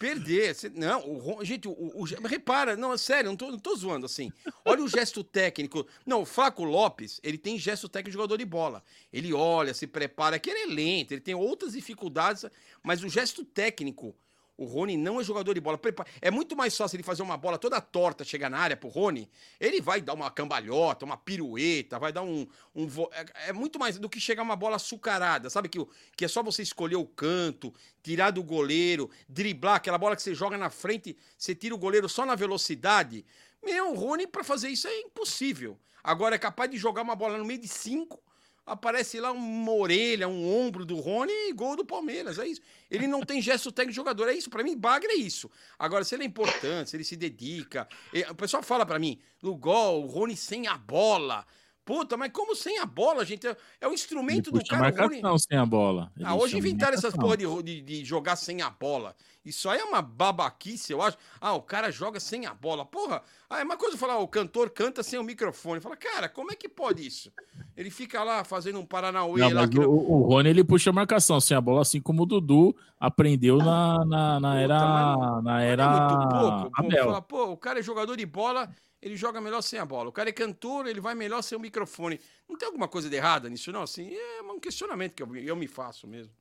Perder. 0.00 0.54
você- 0.54 0.70
não, 0.70 1.36
o, 1.38 1.44
gente, 1.44 1.68
o- 1.68 1.72
o- 1.72 2.04
repara, 2.26 2.74
não, 2.74 2.90
é 2.94 2.96
sério, 2.96 3.28
não 3.28 3.36
tô, 3.36 3.50
não 3.50 3.58
tô 3.58 3.76
zoando 3.76 4.06
assim. 4.06 4.32
Olha 4.64 4.82
o 4.82 4.88
gesto 4.88 5.22
técnico. 5.22 5.86
Não, 6.06 6.22
o 6.22 6.24
Flaco 6.24 6.64
Lopes, 6.64 7.20
ele 7.22 7.36
tem 7.36 7.58
gesto 7.58 7.86
técnico 7.86 8.08
de 8.10 8.14
jogador 8.14 8.38
de 8.38 8.46
bola. 8.46 8.82
Ele 9.12 9.34
olha, 9.34 9.74
se 9.74 9.86
prepara, 9.86 10.38
que 10.38 10.48
ele 10.48 10.60
é 10.72 10.74
lento, 10.74 11.12
ele 11.12 11.20
tem 11.20 11.34
outras 11.34 11.74
dificuldades, 11.74 12.46
mas 12.82 13.04
o 13.04 13.10
gesto 13.10 13.44
técnico, 13.44 14.16
o 14.60 14.66
Rony 14.66 14.94
não 14.94 15.18
é 15.18 15.24
jogador 15.24 15.54
de 15.54 15.60
bola. 15.60 15.80
É 16.20 16.30
muito 16.30 16.54
mais 16.54 16.76
fácil 16.76 16.96
ele 16.96 17.02
fazer 17.02 17.22
uma 17.22 17.34
bola 17.38 17.56
toda 17.56 17.80
torta, 17.80 18.22
chegar 18.24 18.50
na 18.50 18.58
área 18.58 18.76
pro 18.76 18.90
Rony. 18.90 19.26
Ele 19.58 19.80
vai 19.80 20.02
dar 20.02 20.12
uma 20.12 20.30
cambalhota, 20.30 21.06
uma 21.06 21.16
pirueta, 21.16 21.98
vai 21.98 22.12
dar 22.12 22.20
um. 22.22 22.46
um 22.74 22.86
vo- 22.86 23.08
é, 23.10 23.48
é 23.48 23.52
muito 23.54 23.78
mais 23.78 23.98
do 23.98 24.06
que 24.06 24.20
chegar 24.20 24.42
uma 24.42 24.54
bola 24.54 24.76
açucarada, 24.76 25.48
sabe? 25.48 25.70
Que, 25.70 25.78
que 26.14 26.26
é 26.26 26.28
só 26.28 26.42
você 26.42 26.62
escolher 26.62 26.96
o 26.96 27.06
canto, 27.06 27.72
tirar 28.02 28.32
do 28.32 28.42
goleiro, 28.42 29.08
driblar 29.26 29.76
aquela 29.76 29.96
bola 29.96 30.14
que 30.14 30.22
você 30.22 30.34
joga 30.34 30.58
na 30.58 30.68
frente, 30.68 31.16
você 31.38 31.54
tira 31.54 31.74
o 31.74 31.78
goleiro 31.78 32.06
só 32.06 32.26
na 32.26 32.34
velocidade. 32.34 33.24
Meu, 33.64 33.92
o 33.92 33.94
Rony, 33.94 34.26
pra 34.26 34.44
fazer 34.44 34.68
isso 34.68 34.86
é 34.86 35.00
impossível. 35.00 35.78
Agora 36.04 36.34
é 36.34 36.38
capaz 36.38 36.70
de 36.70 36.76
jogar 36.76 37.00
uma 37.00 37.16
bola 37.16 37.38
no 37.38 37.46
meio 37.46 37.60
de 37.60 37.68
cinco. 37.68 38.22
Aparece 38.66 39.18
lá 39.18 39.32
uma 39.32 39.72
orelha, 39.72 40.28
um 40.28 40.66
ombro 40.66 40.84
do 40.84 40.96
Rony 40.96 41.32
e 41.48 41.52
gol 41.52 41.76
do 41.76 41.84
Palmeiras. 41.84 42.38
É 42.38 42.46
isso. 42.46 42.60
Ele 42.90 43.06
não 43.06 43.20
tem 43.22 43.42
gesto 43.42 43.72
técnico 43.72 43.92
de 43.92 43.96
jogador. 43.96 44.28
É 44.28 44.34
isso. 44.34 44.48
Pra 44.48 44.62
mim, 44.62 44.76
Bagre 44.76 45.10
é 45.10 45.16
isso. 45.16 45.50
Agora, 45.78 46.04
se 46.04 46.14
ele 46.14 46.22
é 46.22 46.26
importante, 46.26 46.90
se 46.90 46.96
ele 46.96 47.04
se 47.04 47.16
dedica. 47.16 47.88
O 48.30 48.34
pessoal 48.34 48.62
fala 48.62 48.86
pra 48.86 48.98
mim, 48.98 49.18
Lugol, 49.42 50.04
o 50.04 50.06
Rony 50.06 50.36
sem 50.36 50.68
a 50.68 50.78
bola. 50.78 51.44
Puta, 51.90 52.16
mas 52.16 52.30
como 52.30 52.54
sem 52.54 52.78
a 52.78 52.86
bola, 52.86 53.24
gente? 53.24 53.48
É, 53.48 53.56
é 53.80 53.88
o 53.88 53.92
instrumento 53.92 54.52
do 54.52 54.64
cara. 54.64 54.90
Rony... 54.90 55.20
marcação 55.20 55.38
sem 55.38 55.58
a 55.58 55.66
bola. 55.66 56.12
Ele 56.16 56.24
Ah, 56.24 56.36
hoje 56.36 56.56
inventaram 56.56 56.94
essas 56.94 57.12
porra 57.12 57.36
de, 57.36 57.62
de, 57.64 57.80
de 57.80 58.04
jogar 58.04 58.36
sem 58.36 58.62
a 58.62 58.70
bola. 58.70 59.12
Isso 59.44 59.68
aí 59.68 59.80
é 59.80 59.84
uma 59.84 60.00
babaquice, 60.00 60.92
eu 60.92 61.02
acho. 61.02 61.16
Ah, 61.40 61.54
o 61.54 61.62
cara 61.62 61.90
joga 61.90 62.20
sem 62.20 62.46
a 62.46 62.54
bola. 62.54 62.84
Porra, 62.84 63.20
ah, 63.48 63.58
é 63.58 63.64
uma 63.64 63.76
coisa 63.76 63.96
falar, 63.96 64.18
o 64.18 64.28
cantor 64.28 64.70
canta 64.70 65.02
sem 65.02 65.18
o 65.18 65.24
microfone. 65.24 65.80
Fala, 65.80 65.96
cara, 65.96 66.28
como 66.28 66.52
é 66.52 66.54
que 66.54 66.68
pode 66.68 67.04
isso? 67.04 67.32
Ele 67.76 67.90
fica 67.90 68.22
lá 68.22 68.44
fazendo 68.44 68.78
um 68.78 68.86
Paranauê 68.86 69.40
Não, 69.40 69.50
lá. 69.50 69.66
que 69.66 69.80
o, 69.80 69.90
o 69.90 70.22
Rony 70.28 70.50
ele 70.50 70.62
puxa 70.62 70.92
marcação 70.92 71.40
sem 71.40 71.56
a 71.56 71.60
bola, 71.60 71.82
assim 71.82 72.00
como 72.00 72.22
o 72.22 72.26
Dudu 72.26 72.76
aprendeu 73.00 73.56
na, 73.58 74.04
na, 74.04 74.38
na 74.38 74.60
era, 74.60 75.40
na 75.42 75.62
era 75.62 76.08
muito 76.08 76.28
pouco. 76.28 76.70
Abel. 76.72 77.04
fala, 77.06 77.22
pô, 77.22 77.44
o 77.46 77.56
cara 77.56 77.80
é 77.80 77.82
jogador 77.82 78.16
de 78.16 78.26
bola, 78.26 78.70
ele 79.02 79.16
joga 79.16 79.40
melhor 79.40 79.62
sem 79.62 79.78
a 79.78 79.84
bola. 79.84 80.08
O 80.08 80.12
cara 80.12 80.28
é 80.28 80.32
cantor, 80.32 80.86
ele 80.86 81.00
vai 81.00 81.14
melhor 81.14 81.42
sem 81.42 81.56
o 81.56 81.60
microfone. 81.60 82.20
Não 82.48 82.56
tem 82.56 82.66
alguma 82.66 82.88
coisa 82.88 83.08
de 83.08 83.16
errada 83.16 83.48
nisso, 83.48 83.72
não? 83.72 83.82
Assim, 83.82 84.12
é 84.14 84.42
um 84.42 84.60
questionamento 84.60 85.14
que 85.14 85.22
eu, 85.22 85.36
eu 85.36 85.56
me 85.56 85.66
faço 85.66 86.06
mesmo. 86.06 86.32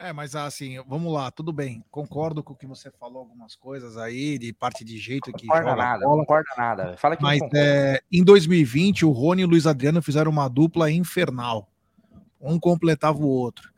É, 0.00 0.12
mas 0.12 0.36
assim, 0.36 0.80
vamos 0.86 1.12
lá, 1.12 1.28
tudo 1.30 1.52
bem. 1.52 1.84
Concordo 1.90 2.40
com 2.42 2.52
o 2.52 2.56
que 2.56 2.66
você 2.68 2.88
falou, 2.88 3.18
algumas 3.18 3.56
coisas 3.56 3.96
aí, 3.96 4.38
de 4.38 4.52
parte 4.52 4.84
de 4.84 4.96
jeito 4.96 5.32
que 5.32 5.46
Concorda 5.46 5.70
joga 5.70 5.82
nada, 5.82 6.04
bola. 6.06 6.20
concorda 6.20 6.50
nada. 6.56 6.96
Fala 6.96 7.16
que 7.16 7.22
Mas 7.22 7.40
é, 7.52 8.00
em 8.10 8.22
2020, 8.22 9.04
o 9.04 9.10
Rony 9.10 9.42
e 9.42 9.44
o 9.44 9.48
Luiz 9.48 9.66
Adriano 9.66 10.00
fizeram 10.00 10.30
uma 10.30 10.46
dupla 10.48 10.88
infernal. 10.88 11.68
Um 12.40 12.60
completava 12.60 13.18
o 13.18 13.26
outro. 13.26 13.72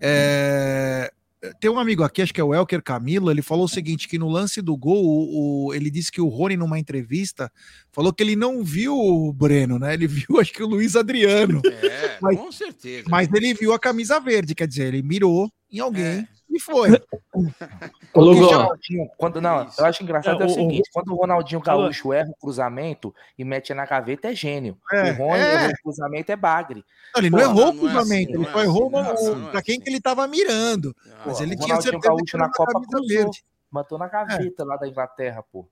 É, 0.00 1.12
tem 1.60 1.70
um 1.70 1.78
amigo 1.78 2.02
aqui, 2.02 2.20
acho 2.22 2.34
que 2.34 2.40
é 2.40 2.44
o 2.44 2.54
Elker 2.54 2.82
Camilo, 2.82 3.30
ele 3.30 3.42
falou 3.42 3.64
o 3.64 3.68
seguinte: 3.68 4.06
que 4.08 4.18
no 4.18 4.28
lance 4.28 4.60
do 4.60 4.76
gol, 4.76 5.02
o, 5.04 5.66
o- 5.68 5.74
ele 5.74 5.90
disse 5.90 6.12
que 6.12 6.20
o 6.20 6.28
Rony, 6.28 6.56
numa 6.56 6.78
entrevista, 6.78 7.50
falou 7.92 8.12
que 8.12 8.22
ele 8.22 8.36
não 8.36 8.62
viu 8.62 8.94
o 8.96 9.32
Breno, 9.32 9.78
né? 9.78 9.94
Ele 9.94 10.06
viu, 10.08 10.38
acho 10.40 10.52
que 10.52 10.62
o 10.62 10.66
Luiz 10.66 10.96
Adriano. 10.96 11.62
É, 11.64 12.18
Mas- 12.20 12.36
com 12.36 12.52
certeza. 12.52 13.04
Mas 13.08 13.32
ele 13.32 13.54
viu 13.54 13.72
a 13.72 13.78
camisa 13.78 14.20
verde, 14.20 14.54
quer 14.54 14.68
dizer, 14.68 14.88
ele 14.92 15.02
mirou 15.02 15.50
em 15.72 15.78
alguém 15.80 16.26
e 16.50 16.58
foi. 16.60 16.90
Ô, 18.12 18.32
Ronaldinho, 18.32 19.08
quando, 19.16 19.40
não, 19.40 19.68
eu 19.78 19.84
acho 19.84 20.02
engraçado 20.02 20.40
é, 20.42 20.44
É, 20.44 20.46
o 20.46 20.50
o- 20.50 20.54
seguinte: 20.54 20.90
quando 20.92 21.12
o 21.12 21.16
Ronaldinho. 21.16 21.60
Gaúcho 21.60 22.12
erra 22.12 22.30
o 22.30 22.34
cruzamento 22.34 23.14
e 23.38 23.44
mete 23.44 23.72
na 23.72 23.86
gaveta, 23.86 24.28
é 24.28 24.34
gênio. 24.34 24.76
É, 24.92 25.12
o 25.12 25.16
Rony 25.16 25.40
é. 25.42 25.54
errou 25.54 25.70
o 25.70 25.82
cruzamento 25.82 26.32
é 26.32 26.36
bagre. 26.36 26.84
Não, 27.14 27.20
ele 27.22 27.30
não 27.30 27.38
Pô, 27.38 27.44
errou 27.44 27.54
o 27.54 27.72
não 27.72 27.74
é 27.74 27.78
cruzamento, 27.78 28.00
assim, 28.32 28.34
ele 28.34 28.38
não 28.38 28.52
só 28.52 28.60
é 28.60 28.64
errou 28.64 28.98
assim, 28.98 29.30
não 29.34 29.48
é 29.48 29.50
pra 29.52 29.62
quem 29.62 29.80
que 29.80 29.88
ele 29.88 30.00
tava 30.00 30.26
mirando. 30.26 30.96
Mas 31.24 31.40
ele 31.40 31.54
o 31.54 31.58
tinha 31.58 31.76
Ronaldinho 31.76 31.82
certeza 31.82 32.00
que 32.00 32.08
Gaúcho 32.08 32.36
na 32.38 32.46
na 32.46 32.52
Copa 32.52 32.80
cruzou, 32.88 33.06
verde. 33.08 33.44
matou 33.70 33.98
na 33.98 34.08
gaveta 34.08 34.64
lá 34.64 34.76
da 34.76 34.88
Inglaterra, 34.88 35.42
pô. 35.52 35.66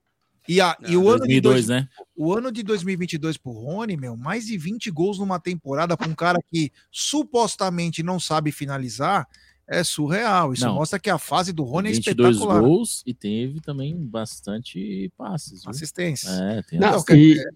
E, 0.46 0.62
a, 0.62 0.74
e 0.86 0.96
o, 0.96 1.10
ano 1.10 1.26
de 1.26 1.40
2002, 1.42 1.42
dois, 1.42 1.68
né? 1.68 1.86
o 2.16 2.32
ano 2.32 2.50
de 2.50 2.62
2022 2.62 3.36
pro 3.36 3.52
Rony, 3.52 3.98
meu, 3.98 4.16
mais 4.16 4.46
de 4.46 4.56
20 4.56 4.90
gols 4.90 5.18
numa 5.18 5.38
temporada 5.38 5.94
pra 5.94 6.08
um 6.08 6.14
cara 6.14 6.38
que 6.46 6.72
supostamente 6.90 8.02
não 8.02 8.18
sabe 8.18 8.50
finalizar, 8.50 9.28
é 9.68 9.84
surreal. 9.84 10.52
Isso 10.52 10.64
Não. 10.64 10.74
mostra 10.76 10.98
que 10.98 11.10
a 11.10 11.18
fase 11.18 11.52
do 11.52 11.62
Rony 11.62 11.90
é 11.90 11.92
22 11.92 12.36
espetacular. 12.36 12.60
gols 12.62 13.02
e 13.06 13.12
teve 13.12 13.60
também 13.60 13.96
bastante 14.06 15.12
passes. 15.16 15.62
viu? 15.62 15.70
Assistência. 15.70 16.28
É, 16.30 16.62
tem 16.62 16.78
Não, 16.80 16.88
assistência. 16.94 17.50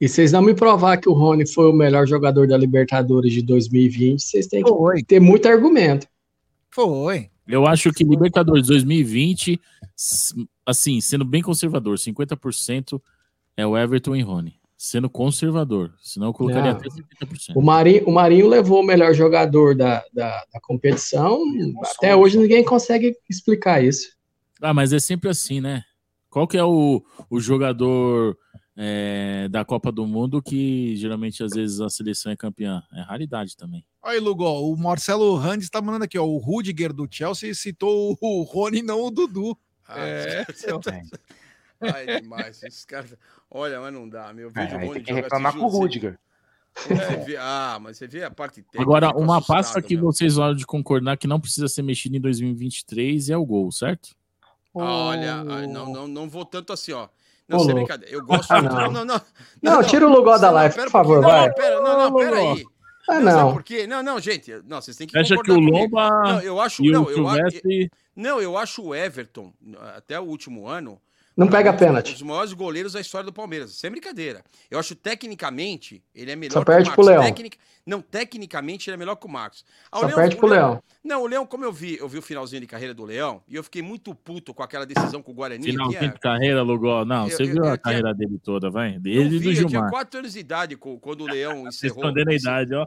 e, 0.00 0.04
e 0.04 0.08
vocês 0.08 0.32
não 0.32 0.42
me 0.42 0.54
provar 0.54 0.96
que 0.98 1.08
o 1.08 1.12
Rony 1.12 1.46
foi 1.46 1.70
o 1.70 1.72
melhor 1.72 2.06
jogador 2.06 2.46
da 2.46 2.56
Libertadores 2.56 3.32
de 3.32 3.42
2020, 3.42 4.20
vocês 4.20 4.46
têm 4.46 4.62
que 4.62 5.04
ter 5.04 5.20
muito 5.20 5.46
argumento. 5.48 6.06
Foi. 6.70 7.30
Eu 7.46 7.66
acho 7.66 7.92
que 7.92 8.04
Libertadores 8.04 8.66
2020, 8.68 9.60
s- 9.98 10.34
assim, 10.66 11.00
sendo 11.00 11.24
bem 11.24 11.42
conservador, 11.42 11.98
50% 11.98 13.00
é 13.56 13.66
o 13.66 13.76
Everton 13.76 14.14
e 14.16 14.22
Rony. 14.22 14.54
Sendo 14.84 15.08
conservador, 15.08 15.94
senão 16.02 16.26
eu 16.26 16.32
colocaria 16.32 16.72
Não. 16.72 16.80
até 16.80 16.88
50%. 16.88 17.54
O 17.54 17.62
Marinho, 17.62 18.04
o 18.04 18.10
Marinho 18.10 18.48
levou 18.48 18.80
o 18.80 18.84
melhor 18.84 19.14
jogador 19.14 19.76
da, 19.76 20.04
da, 20.12 20.44
da 20.52 20.60
competição. 20.60 21.40
Até 21.96 22.16
hoje 22.16 22.36
ninguém 22.36 22.64
consegue 22.64 23.16
explicar 23.30 23.80
isso. 23.80 24.08
Ah, 24.60 24.74
mas 24.74 24.92
é 24.92 24.98
sempre 24.98 25.30
assim, 25.30 25.60
né? 25.60 25.84
Qual 26.28 26.48
que 26.48 26.58
é 26.58 26.64
o, 26.64 27.00
o 27.30 27.38
jogador 27.38 28.36
é, 28.76 29.46
da 29.48 29.64
Copa 29.64 29.92
do 29.92 30.04
Mundo 30.04 30.42
que 30.42 30.96
geralmente 30.96 31.44
às 31.44 31.52
vezes 31.52 31.80
a 31.80 31.88
seleção 31.88 32.32
é 32.32 32.36
campeã? 32.36 32.82
É 32.92 33.02
raridade 33.02 33.56
também. 33.56 33.86
Aí, 34.02 34.18
Lugo, 34.18 34.44
o 34.44 34.76
Marcelo 34.76 35.36
Randes 35.36 35.70
tá 35.70 35.80
mandando 35.80 36.06
aqui, 36.06 36.18
ó. 36.18 36.24
O 36.24 36.38
Rudiger 36.38 36.92
do 36.92 37.06
Chelsea 37.08 37.54
citou 37.54 38.18
o 38.20 38.42
Rony, 38.42 38.82
não 38.82 39.00
o 39.04 39.12
Dudu. 39.12 39.56
é, 39.90 40.44
meu. 40.66 40.80
Ai, 41.82 42.20
demais. 42.20 42.62
Esses 42.62 42.84
caras. 42.84 43.14
Olha, 43.50 43.80
mas 43.80 43.92
não 43.92 44.08
dá, 44.08 44.32
meu. 44.32 44.46
Eu 44.46 44.50
vejo 44.50 44.74
É, 44.74 44.78
aí 44.78 44.86
Rony 44.86 44.94
tem 45.02 45.02
que 45.04 45.12
reclamar 45.12 45.52
com 45.56 45.64
o 45.64 45.68
Rudiger. 45.68 46.18
Quando 46.86 47.24
você 47.24 47.36
Ah, 47.38 47.78
mas 47.80 47.98
você 47.98 48.06
vê 48.06 48.24
a 48.24 48.30
parte 48.30 48.62
técnica. 48.62 48.82
Agora, 48.82 49.10
uma 49.16 49.36
assustado, 49.38 49.56
pasta 49.56 49.82
que 49.82 49.94
meu. 49.94 50.04
vocês 50.06 50.38
olham 50.38 50.54
de 50.54 50.64
concordar 50.64 51.16
que 51.18 51.26
não 51.26 51.38
precisa 51.40 51.68
ser 51.68 51.82
mexido 51.82 52.16
em 52.16 52.20
2023 52.20 53.28
é 53.30 53.36
o 53.36 53.44
gol, 53.44 53.70
certo? 53.70 54.14
Olha, 54.74 55.44
ai, 55.48 55.66
não, 55.66 55.92
não, 55.92 56.08
não 56.08 56.28
vou 56.30 56.44
tanto 56.46 56.72
assim, 56.72 56.92
ó. 56.92 57.08
Não, 57.46 57.58
Ô, 57.58 57.66
brincadeira. 57.66 58.14
Eu 58.14 58.24
gosto 58.24 58.50
Ah, 58.50 58.60
muito. 58.62 58.74
não. 58.74 58.80
Não, 58.84 59.04
não, 59.04 59.04
não. 59.04 59.20
Não, 59.62 59.82
tira 59.82 60.06
o 60.06 60.10
Lugol 60.10 60.38
da 60.38 60.46
Não, 60.46 60.54
live, 60.54 60.74
por 60.74 60.86
um 60.86 60.90
favor, 60.90 61.20
vai. 61.20 61.48
Não, 61.48 61.54
pera, 61.54 61.80
não, 61.82 61.98
não, 61.98 62.14
pera 62.16 62.36
aí. 62.36 62.64
Ah, 63.08 63.20
Não, 63.20 63.30
sabe 63.32 63.42
não. 63.42 63.52
por 63.52 63.62
quê? 63.64 63.86
Não, 63.86 64.02
não, 64.02 64.20
gente. 64.20 64.50
Não, 64.64 64.80
vocês 64.80 64.96
têm 64.96 65.06
que 65.08 65.18
Acha 65.18 65.34
concordar 65.36 65.60
que 65.60 65.60
o. 65.60 65.70
Lomba 65.78 66.10
Não, 66.22 66.40
eu 66.40 66.60
acho, 66.60 66.82
e 66.84 66.88
o 66.88 66.92
não, 66.92 67.10
eu, 67.10 67.16
Silvestre- 67.16 67.90
não, 68.16 68.40
eu 68.40 68.56
acho 68.56 68.80
o 68.82 68.94
Everton, 68.94 69.52
até 69.94 70.18
o 70.18 70.22
último 70.22 70.68
ano, 70.68 70.98
Não 71.36 71.48
pega 71.48 71.72
pênalti. 71.72 72.10
Um 72.10 72.12
dos 72.12 72.22
maiores 72.22 72.52
goleiros 72.52 72.92
da 72.92 73.00
história 73.00 73.24
do 73.24 73.32
Palmeiras. 73.32 73.72
Sem 73.72 73.90
brincadeira. 73.90 74.42
Eu 74.70 74.78
acho 74.78 74.94
tecnicamente 74.94 76.02
ele 76.14 76.30
é 76.30 76.36
melhor 76.36 76.52
Só 76.52 76.60
que 76.60 76.66
perde 76.66 76.90
o 76.90 76.92
pro 76.92 77.04
Marcos. 77.04 77.22
Leão. 77.22 77.34
Tecnic- 77.34 77.58
Não, 77.86 78.00
tecnicamente 78.00 78.88
ele 78.90 78.94
é 78.94 78.98
melhor 78.98 79.16
que 79.16 79.26
o 79.26 79.30
Marcos. 79.30 79.64
Ah, 79.90 79.96
o 79.96 80.00
Só 80.00 80.06
Leão- 80.06 80.16
perde 80.18 80.36
o 80.36 80.38
pro 80.38 80.48
Leão. 80.48 80.82
Não, 81.02 81.22
o 81.22 81.26
Leão, 81.26 81.46
como 81.46 81.64
eu 81.64 81.72
vi, 81.72 81.96
eu 81.98 82.08
vi 82.08 82.18
o 82.18 82.22
finalzinho 82.22 82.60
de 82.60 82.66
carreira 82.66 82.94
do 82.94 83.04
Leão, 83.04 83.42
e 83.48 83.56
eu 83.56 83.64
fiquei 83.64 83.82
muito 83.82 84.14
puto 84.14 84.52
com 84.54 84.62
aquela 84.62 84.84
decisão 84.86 85.20
com 85.22 85.32
o 85.32 85.34
Guarani. 85.34 85.64
Finalzinho 85.64 85.98
tinha- 85.98 86.12
de 86.12 86.20
carreira, 86.20 86.62
Lugol. 86.62 87.04
Não, 87.04 87.24
Eu- 87.28 87.30
você 87.36 87.42
eu- 87.42 87.46
viu 87.46 87.64
eu 87.64 87.72
a 87.72 87.78
carreira 87.78 88.14
dele 88.14 88.38
toda, 88.38 88.70
vai? 88.70 88.96
Eu 88.96 89.00
Dele 89.00 89.20
e 89.20 89.38
vi, 89.38 89.38
do 89.44 89.50
eu 89.50 89.54
tinha 89.54 89.68
Gilmar. 89.68 89.90
4 89.90 90.18
anos 90.20 90.32
de 90.34 90.38
idade 90.38 90.76
quando 90.76 91.22
o 91.22 91.26
Leão 91.26 91.66
encerrou. 91.68 91.96
Escondendo 91.98 92.28
a 92.30 92.34
idade, 92.34 92.74
ó. 92.74 92.86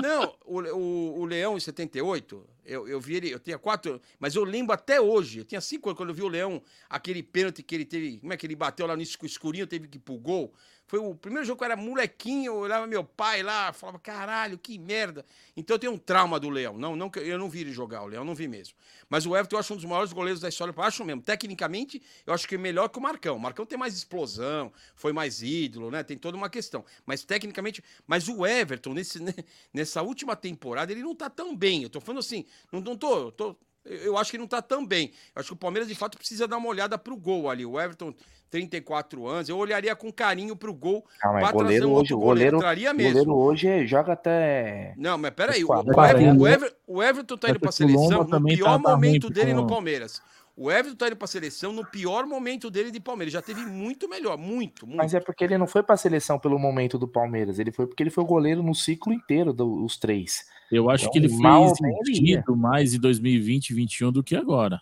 Não, 0.00 0.34
o, 0.44 0.60
o, 0.60 1.20
o 1.20 1.24
Leão 1.24 1.56
em 1.56 1.60
78, 1.60 2.46
eu, 2.64 2.88
eu 2.88 3.00
vi 3.00 3.16
ele, 3.16 3.30
eu 3.30 3.38
tinha 3.38 3.58
quatro, 3.58 4.00
mas 4.18 4.34
eu 4.34 4.44
lembro 4.44 4.72
até 4.72 5.00
hoje, 5.00 5.38
eu 5.38 5.44
tinha 5.44 5.60
cinco 5.60 5.88
anos 5.88 5.96
quando 5.96 6.10
eu 6.10 6.14
vi 6.14 6.22
o 6.22 6.28
Leão, 6.28 6.62
aquele 6.88 7.22
pênalti 7.22 7.62
que 7.62 7.74
ele 7.74 7.84
teve, 7.84 8.18
como 8.18 8.32
é 8.32 8.36
que 8.36 8.46
ele 8.46 8.56
bateu 8.56 8.86
lá 8.86 8.96
no 8.96 9.02
escu- 9.02 9.26
escurinho, 9.26 9.66
teve 9.66 9.88
que 9.88 9.98
ir 9.98 10.00
pro 10.00 10.16
gol. 10.16 10.54
Foi 10.92 10.98
o 10.98 11.14
primeiro 11.14 11.46
jogo 11.46 11.56
que 11.56 11.64
eu 11.64 11.72
era 11.72 11.74
molequinho, 11.74 12.52
eu 12.52 12.56
olhava 12.56 12.86
meu 12.86 13.02
pai 13.02 13.42
lá, 13.42 13.72
falava, 13.72 13.98
caralho, 13.98 14.58
que 14.58 14.78
merda. 14.78 15.24
Então 15.56 15.74
eu 15.74 15.78
tenho 15.78 15.92
um 15.94 15.96
trauma 15.96 16.38
do 16.38 16.50
Leão. 16.50 16.76
Não, 16.76 16.94
não, 16.94 17.10
eu 17.16 17.38
não 17.38 17.48
vi 17.48 17.60
ele 17.60 17.72
jogar, 17.72 18.02
o 18.02 18.06
Leão 18.08 18.26
não 18.26 18.34
vi 18.34 18.46
mesmo. 18.46 18.76
Mas 19.08 19.24
o 19.24 19.34
Everton 19.34 19.56
eu 19.56 19.60
acho 19.60 19.72
um 19.72 19.76
dos 19.76 19.86
maiores 19.86 20.12
goleiros 20.12 20.38
da 20.38 20.50
história. 20.50 20.70
Eu 20.76 20.82
acho 20.82 21.02
mesmo. 21.02 21.22
Tecnicamente, 21.22 22.02
eu 22.26 22.34
acho 22.34 22.46
que 22.46 22.56
é 22.56 22.58
melhor 22.58 22.90
que 22.90 22.98
o 22.98 23.00
Marcão. 23.00 23.36
O 23.36 23.40
Marcão 23.40 23.64
tem 23.64 23.78
mais 23.78 23.94
explosão, 23.94 24.70
foi 24.94 25.14
mais 25.14 25.40
ídolo, 25.40 25.90
né? 25.90 26.02
Tem 26.02 26.18
toda 26.18 26.36
uma 26.36 26.50
questão. 26.50 26.84
Mas 27.06 27.24
tecnicamente. 27.24 27.82
Mas 28.06 28.28
o 28.28 28.44
Everton, 28.44 28.92
nesse, 28.92 29.18
nessa 29.72 30.02
última 30.02 30.36
temporada, 30.36 30.92
ele 30.92 31.02
não 31.02 31.14
tá 31.14 31.30
tão 31.30 31.56
bem. 31.56 31.84
Eu 31.84 31.88
tô 31.88 32.02
falando 32.02 32.18
assim, 32.18 32.44
não, 32.70 32.82
não 32.82 32.98
tô. 32.98 33.32
tô 33.32 33.56
eu 33.84 34.16
acho 34.16 34.30
que 34.30 34.38
não 34.38 34.46
tá 34.46 34.60
tão 34.62 34.86
bem. 34.86 35.12
Eu 35.34 35.40
acho 35.40 35.48
que 35.48 35.52
o 35.54 35.56
Palmeiras, 35.56 35.88
de 35.88 35.94
fato, 35.94 36.16
precisa 36.18 36.46
dar 36.46 36.56
uma 36.56 36.68
olhada 36.68 36.96
pro 36.98 37.16
gol 37.16 37.50
ali. 37.50 37.64
O 37.66 37.80
Everton, 37.80 38.14
34 38.50 39.26
anos, 39.26 39.48
eu 39.48 39.56
olharia 39.56 39.96
com 39.96 40.12
carinho 40.12 40.54
pro 40.54 40.74
gol 40.74 41.04
pra 41.20 41.30
trazer 41.40 41.52
goleiro 41.54 41.88
um 41.88 41.92
hoje, 41.94 42.14
goleiro. 42.14 42.58
goleiro, 42.58 42.96
goleiro 42.96 43.34
hoje 43.36 43.66
é- 43.68 43.86
joga 43.86 44.12
até. 44.12 44.92
Não, 44.96 45.16
mas 45.16 45.30
peraí, 45.32 45.64
o, 45.64 45.68
o, 45.68 45.74
Esquadra. 45.80 45.90
Ever- 45.92 45.94
Quarenta. 45.94 46.42
o 46.42 46.46
Ever- 46.48 46.74
o 46.86 47.02
Everton 47.02 47.36
tá 47.36 47.48
indo 47.50 47.60
pra 47.60 47.72
seleção 47.72 48.24
no 48.24 48.28
também 48.28 48.56
pior 48.56 48.76
tá- 48.76 48.82
tá 48.82 48.90
momento 48.90 49.30
dele 49.30 49.54
no. 49.54 49.66
Palmeiras. 49.66 50.20
O 50.56 50.70
Everton 50.70 50.96
tá 50.96 51.06
indo 51.06 51.16
pra 51.16 51.26
seleção 51.26 51.72
no 51.72 51.84
pior 51.84 52.26
momento 52.26 52.70
dele 52.70 52.90
de 52.90 53.00
Palmeiras. 53.00 53.32
Já 53.32 53.40
teve 53.40 53.62
muito 53.62 54.06
melhor, 54.08 54.36
muito, 54.36 54.86
muito. 54.86 54.98
Mas 54.98 55.14
é 55.14 55.20
porque 55.20 55.44
ele 55.44 55.56
não 55.56 55.66
foi 55.66 55.82
pra 55.82 55.96
seleção 55.96 56.38
pelo 56.38 56.58
momento 56.58 56.98
do 56.98 57.08
Palmeiras, 57.08 57.58
ele 57.58 57.72
foi 57.72 57.86
porque 57.86 58.02
ele 58.02 58.10
foi 58.10 58.22
o 58.22 58.26
goleiro 58.26 58.62
no 58.62 58.74
ciclo 58.74 59.12
inteiro 59.14 59.52
dos 59.52 59.96
três. 59.96 60.44
Eu 60.70 60.90
acho 60.90 61.04
Então, 61.04 61.12
que 61.12 61.18
ele 61.18 61.28
ia. 61.28 61.34
sentido 61.34 62.56
mais 62.56 62.92
em 62.94 62.98
2020 63.00 63.70
e 63.70 63.72
2021 63.74 64.12
do 64.12 64.22
que 64.22 64.36
agora. 64.36 64.78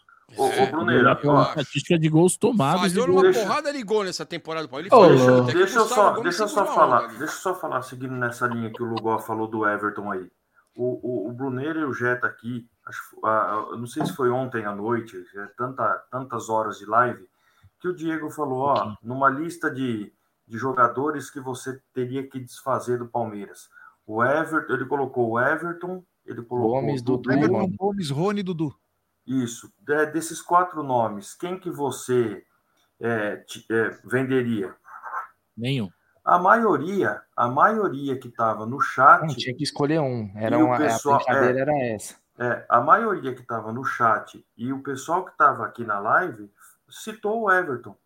Bruneiro, 0.70 1.02
Olhar 1.02 1.16
pela 1.16 1.40
ó, 1.40 1.42
estatística 1.50 1.98
de 1.98 2.08
gols 2.08 2.36
tomados. 2.36 2.92
Falhou 2.92 3.06
numa 3.08 3.22
gols- 3.22 3.36
porrada 3.36 3.72
de 3.72 3.82
gol 3.82 4.04
nessa 4.04 4.24
temporada 4.24 4.66
do 4.66 4.70
Palmeiras. 4.70 4.92
Ele 4.96 5.42
deixa, 5.42 5.58
deixa 5.58 5.78
eu 5.78 5.86
só, 5.86 6.10
deixa 6.20 6.42
eu 6.44 6.48
só 6.48 6.60
a 6.62 6.66
falar, 6.66 7.06
deixa 7.08 7.24
eu 7.24 7.28
só 7.28 7.54
falar, 7.54 7.82
seguindo 7.82 8.14
nessa 8.14 8.46
linha 8.46 8.70
que 8.70 8.80
o 8.82 8.86
Lugol 8.86 9.18
falou 9.18 9.48
do 9.48 9.66
Everton 9.66 10.10
aí. 10.12 10.26
O, 10.82 11.26
o, 11.26 11.28
o 11.28 11.32
Bruneiro 11.34 11.80
e 11.80 11.84
o 11.84 11.92
Jetta 11.92 12.26
aqui, 12.26 12.66
acho, 12.86 13.02
ah, 13.22 13.76
não 13.76 13.86
sei 13.86 14.06
se 14.06 14.14
foi 14.16 14.30
ontem 14.30 14.64
à 14.64 14.74
noite, 14.74 15.14
é 15.36 15.46
tanta, 15.48 15.86
tantas 16.10 16.48
horas 16.48 16.78
de 16.78 16.86
live, 16.86 17.28
que 17.78 17.86
o 17.86 17.94
Diego 17.94 18.30
falou, 18.30 18.60
ó, 18.60 18.96
numa 19.02 19.28
lista 19.28 19.70
de, 19.70 20.10
de 20.48 20.56
jogadores 20.56 21.28
que 21.28 21.38
você 21.38 21.78
teria 21.92 22.26
que 22.26 22.40
desfazer 22.40 22.98
do 22.98 23.06
Palmeiras. 23.06 23.68
O 24.06 24.24
Everton, 24.24 24.72
ele 24.72 24.86
colocou 24.86 25.28
o 25.32 25.38
Everton, 25.38 26.02
ele 26.24 26.40
colocou 26.42 26.80
Gomes, 26.80 27.02
o 27.02 27.04
Dudu, 27.04 27.30
Everton 27.30 27.76
Gomes, 27.78 28.08
Rony 28.10 28.42
Dudu. 28.42 28.74
Isso. 29.26 29.70
De- 29.78 30.06
desses 30.06 30.40
quatro 30.40 30.82
nomes, 30.82 31.34
quem 31.34 31.60
que 31.60 31.70
você 31.70 32.42
é, 32.98 33.36
ti- 33.36 33.66
é, 33.70 33.90
venderia? 34.02 34.74
Nenhum. 35.54 35.90
A 36.24 36.38
maioria, 36.38 37.22
a 37.36 37.48
maioria 37.48 38.18
que 38.18 38.28
estava 38.28 38.66
no 38.66 38.80
chat. 38.80 39.22
Não, 39.22 39.34
tinha 39.34 39.54
que 39.56 39.62
escolher 39.64 40.00
um. 40.00 40.30
Era 40.36 40.58
o 40.58 40.66
uma, 40.66 40.76
pessoal- 40.76 41.16
a 41.16 41.18
brincadeira 41.18 41.58
é, 41.58 41.62
era 41.62 41.94
essa. 41.94 42.14
É, 42.38 42.64
a 42.68 42.80
maioria 42.80 43.34
que 43.34 43.40
estava 43.42 43.72
no 43.72 43.84
chat 43.84 44.44
e 44.56 44.72
o 44.72 44.82
pessoal 44.82 45.24
que 45.24 45.32
estava 45.32 45.64
aqui 45.66 45.84
na 45.84 45.98
live 45.98 46.50
citou 46.88 47.42
o 47.42 47.50
Everton. 47.52 47.96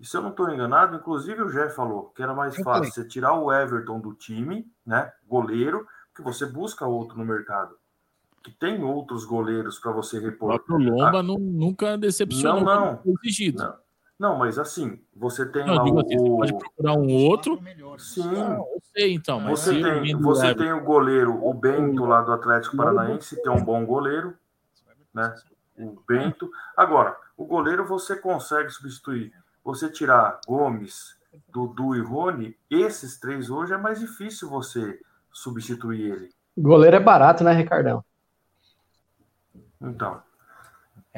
E 0.00 0.04
se 0.06 0.16
eu 0.16 0.22
não 0.22 0.30
estou 0.30 0.48
enganado, 0.52 0.96
inclusive 0.96 1.40
o 1.42 1.48
Jé 1.48 1.70
falou 1.70 2.12
que 2.14 2.22
era 2.22 2.34
mais 2.34 2.54
fácil 2.56 2.92
você 2.92 3.04
tirar 3.08 3.32
o 3.34 3.52
Everton 3.52 3.98
do 3.98 4.12
time, 4.14 4.70
né? 4.84 5.10
Goleiro, 5.26 5.86
que 6.14 6.22
você 6.22 6.44
busca 6.46 6.84
outro 6.86 7.16
no 7.16 7.24
mercado. 7.24 7.74
Que 8.42 8.50
tem 8.50 8.84
outros 8.84 9.24
goleiros 9.24 9.78
para 9.78 9.90
você 9.92 10.18
O 10.18 10.22
repor. 10.22 10.48
próprio 10.62 10.76
Lomba 10.78 11.22
não- 11.22 11.38
nunca 11.38 11.96
decepcionou. 11.96 12.62
Não, 12.62 13.00
não. 13.04 13.14
exigido. 13.24 13.58
Não, 13.62 13.74
não, 14.18 14.36
mas 14.38 14.58
assim, 14.58 15.00
você 15.14 15.44
tem 15.46 15.64
Não, 15.66 15.74
lá 15.74 15.84
o. 15.84 15.98
assim, 16.00 16.16
você 16.18 16.28
o- 16.30 16.36
pode 16.36 16.58
procurar 16.58 16.92
um 16.94 17.14
outro. 17.26 17.60
Sim. 17.98 18.32
Não, 18.32 18.56
eu 18.56 18.82
sei, 18.94 19.14
então, 19.14 19.40
mas 19.40 19.60
Você 19.60 19.82
tem, 19.82 20.16
você 20.16 20.54
tem 20.54 20.72
o 20.72 20.82
goleiro, 20.84 21.44
o 21.44 21.52
Bento 21.54 22.04
lá 22.04 22.22
do 22.22 22.32
Atlético 22.32 22.76
Paranaense, 22.76 23.40
que 23.40 23.48
é 23.48 23.50
um 23.50 23.64
bom 23.64 23.84
goleiro, 23.84 24.34
né? 25.14 25.34
O 25.78 26.00
Bento. 26.08 26.50
Agora, 26.76 27.16
o 27.36 27.44
goleiro 27.44 27.86
você 27.86 28.16
consegue 28.16 28.70
substituir. 28.70 29.32
Você 29.62 29.90
tirar 29.90 30.40
Gomes, 30.46 31.16
Dudu 31.48 31.94
e 31.94 32.00
Rony, 32.00 32.56
esses 32.70 33.18
três 33.18 33.50
hoje 33.50 33.74
é 33.74 33.76
mais 33.76 33.98
difícil 34.00 34.48
você 34.48 34.98
substituir 35.32 36.10
ele. 36.12 36.30
Goleiro 36.56 36.96
é 36.96 37.00
barato, 37.00 37.44
né, 37.44 37.52
Ricardão? 37.52 38.02
Então. 39.80 40.22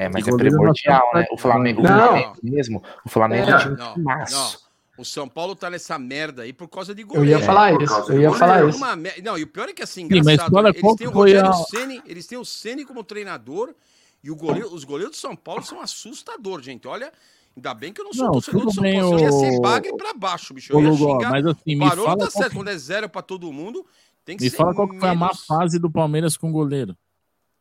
É, 0.01 0.09
mas 0.09 0.29
é 0.29 0.31
primordial, 0.31 1.11
né? 1.13 1.27
O 1.33 1.37
Flamengo, 1.37 1.81
o 1.81 1.83
Não. 1.83 1.91
Flamengo 1.99 2.33
mesmo, 2.41 2.83
o 3.05 3.09
Flamengo 3.09 3.51
é 3.51 3.55
um 3.57 3.59
time 3.59 3.77
não, 3.77 3.97
não. 3.97 4.51
O 4.97 5.05
São 5.05 5.29
Paulo 5.29 5.57
tá 5.57 5.69
nessa 5.69 5.99
merda 5.99 6.43
aí 6.43 6.53
por 6.53 6.69
causa 6.69 6.95
de 6.95 7.03
Eu 7.03 7.09
goleiro. 7.09 7.41
ia 7.41 7.45
falar 7.45 7.73
Por 7.73 7.83
isso, 7.83 8.13
eu 8.13 8.21
ia 8.21 8.33
falar 8.33 8.65
É 8.65 8.69
isso. 8.69 8.97
mer- 8.97 9.23
Não, 9.25 9.37
e 9.37 9.43
o 9.43 9.47
pior 9.49 9.69
é 9.69 9.73
que 9.73 9.83
assim, 9.83 10.03
Sim, 10.03 10.09
mas 10.23 10.35
engraçado, 10.35 10.55
fala 10.55 10.69
eles 10.71 10.95
têm 10.97 11.07
o 11.09 11.11
Rogério 11.11 11.51
a- 11.51 11.53
Ceni, 11.53 12.01
eles 12.07 12.27
têm 12.29 12.39
o 12.39 12.45
Ceni 12.45 12.85
como 12.85 13.03
treinador 13.03 13.75
e 14.23 14.31
o 14.31 14.37
goleiro, 14.37 14.73
os 14.73 14.85
goleiros 14.85 15.17
do 15.17 15.21
São 15.21 15.35
Paulo 15.35 15.63
são 15.65 15.81
assustadores, 15.81 16.65
gente. 16.65 16.87
Olha, 16.87 17.13
ainda 17.57 17.75
bem 17.75 17.93
que 17.93 18.01
eu 18.01 18.05
não 18.05 18.13
sou 18.13 18.25
Não, 18.27 18.33
torcedor 18.35 18.61
do 18.61 18.67
tudo 18.67 18.75
São 18.75 18.83
bem, 18.85 19.01
Paulo, 19.01 19.19
senão 19.19 19.33
ia 19.33 19.33
ser 19.51 19.61
bagre 19.61 19.97
pra 19.97 20.15
baixo, 20.15 20.55
bicho. 20.55 20.73
Eu 20.73 20.81
ia 20.81 20.93
xingar. 20.93 21.31
mas 21.31 21.45
assim, 21.47 21.75
o 21.75 21.79
me 21.79 21.89
Barolo 21.89 22.05
fala 22.07 22.19
tá 22.19 22.31
certo, 22.31 22.55
quando 22.55 22.69
é 22.69 22.79
zero 22.79 23.09
pra 23.09 23.23
todo 23.23 23.53
mundo, 23.53 23.85
tem 24.25 24.37
que 24.37 24.45
Me 24.45 24.51
ser 24.51 24.57
fala 24.57 24.75
qual 24.75 24.89
que 24.89 24.99
foi 24.99 25.09
a 25.09 25.15
má 25.15 25.35
fase 25.35 25.77
do 25.81 25.91
Palmeiras 25.91 26.37
com 26.37 26.51
o 26.51 26.53
goleiro. 26.53 26.97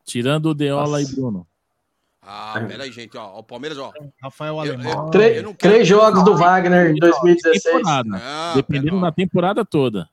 Tirando 0.04 0.46
o 0.46 0.54
Deola 0.54 1.02
e 1.02 1.06
Bruno. 1.06 1.46
Ah, 2.30 2.62
peraí, 2.68 2.92
gente, 2.92 3.16
ó, 3.16 3.38
o 3.38 3.42
Palmeiras, 3.42 3.78
ó. 3.78 3.90
Rafael 4.22 4.52
eu- 4.54 4.60
Alemão. 4.60 5.04
eu- 5.06 5.10
Três- 5.10 5.36
eu 5.38 5.42
não 5.44 5.54
quero- 5.54 5.72
três 5.72 5.88
jogos 5.88 6.22
do 6.22 6.36
Wagner 6.36 6.90
em 6.90 6.94
2016. 6.96 7.62
Temporada. 7.64 8.08
Não, 8.10 8.54
Dependendo 8.54 9.00
da 9.00 9.10
temporada 9.10 9.64
toda. 9.64 10.06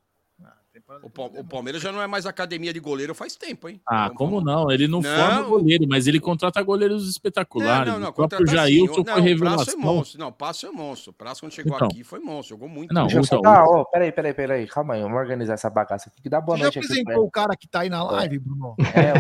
O, 1.02 1.10
Pa- 1.10 1.24
o 1.40 1.44
Palmeiras 1.44 1.82
já 1.82 1.92
não 1.92 2.00
é 2.00 2.06
mais 2.06 2.28
academia 2.28 2.72
de 2.72 2.80
goleiro 2.80 3.16
faz 3.16 3.36
tempo, 3.36 3.68
hein? 3.68 3.82
Ah, 3.90 4.12
como 4.12 4.40
não? 4.40 4.70
Ele 4.70 4.88
não, 4.88 5.02
Não. 5.02 5.10
forma 5.10 5.42
goleiro, 5.42 5.86
mas 5.90 6.06
ele 6.06 6.20
contrata 6.20 6.62
goleiros 6.62 7.10
espetaculares. 7.10 7.88
Não, 7.88 7.94
não, 7.94 8.02
não. 8.02 8.10
o 8.12 8.14
próprio 8.14 8.38
assim, 8.38 8.84
o- 8.84 8.94
foi 8.94 9.02
o 9.02 9.40
Praça 9.40 9.72
é 9.72 9.76
monstro. 9.76 10.20
Não, 10.20 10.28
o 10.28 10.32
Praça 10.32 10.68
é 10.68 10.70
monstro. 10.70 11.10
O 11.10 11.14
Praça, 11.14 11.40
quando 11.42 11.54
chegou 11.54 11.76
Então. 11.76 11.88
aqui, 11.88 12.04
foi 12.04 12.20
monstro. 12.20 12.56
Jogou 12.56 12.70
muito. 12.70 12.94
Não, 12.94 13.08
então, 13.08 13.42
dar, 13.42 13.64
ó, 13.66 13.84
peraí, 13.86 14.12
peraí, 14.12 14.34
peraí, 14.36 14.68
calma 14.68 14.94
aí, 14.94 15.02
vamos 15.02 15.18
organizar 15.18 15.56
essa 15.56 15.72
bagaça 15.72 16.08
aqui, 16.10 16.22
que 16.22 16.30
dá 16.30 16.40
boa 16.40 16.56
Você 16.56 16.60
já 16.60 16.66
noite 16.66 16.78
aqui. 16.78 16.86
apresentou 16.86 17.26
o 17.26 17.32
cara 17.32 17.56
que 17.56 17.68
tá 17.68 17.80
aí 17.80 17.90
na 17.90 18.04
live, 18.04 18.38
Bruno? 18.38 18.76
É, 18.94 19.14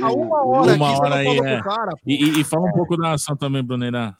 o, 0.00 0.04
Há 0.06 0.12
uma 0.12 0.46
hora 0.46 0.74
Uma 0.74 0.90
aqui, 0.92 1.00
hora 1.00 1.14
aí, 1.16 1.38
é. 1.38 1.62
cara. 1.62 1.92
E, 2.06 2.40
e- 2.40 2.44
fala 2.44 2.68
um 2.68 2.72
pouco 2.72 2.96
da 2.96 3.14
ação 3.14 3.36
também, 3.36 3.64
Bruneira. 3.64 4.16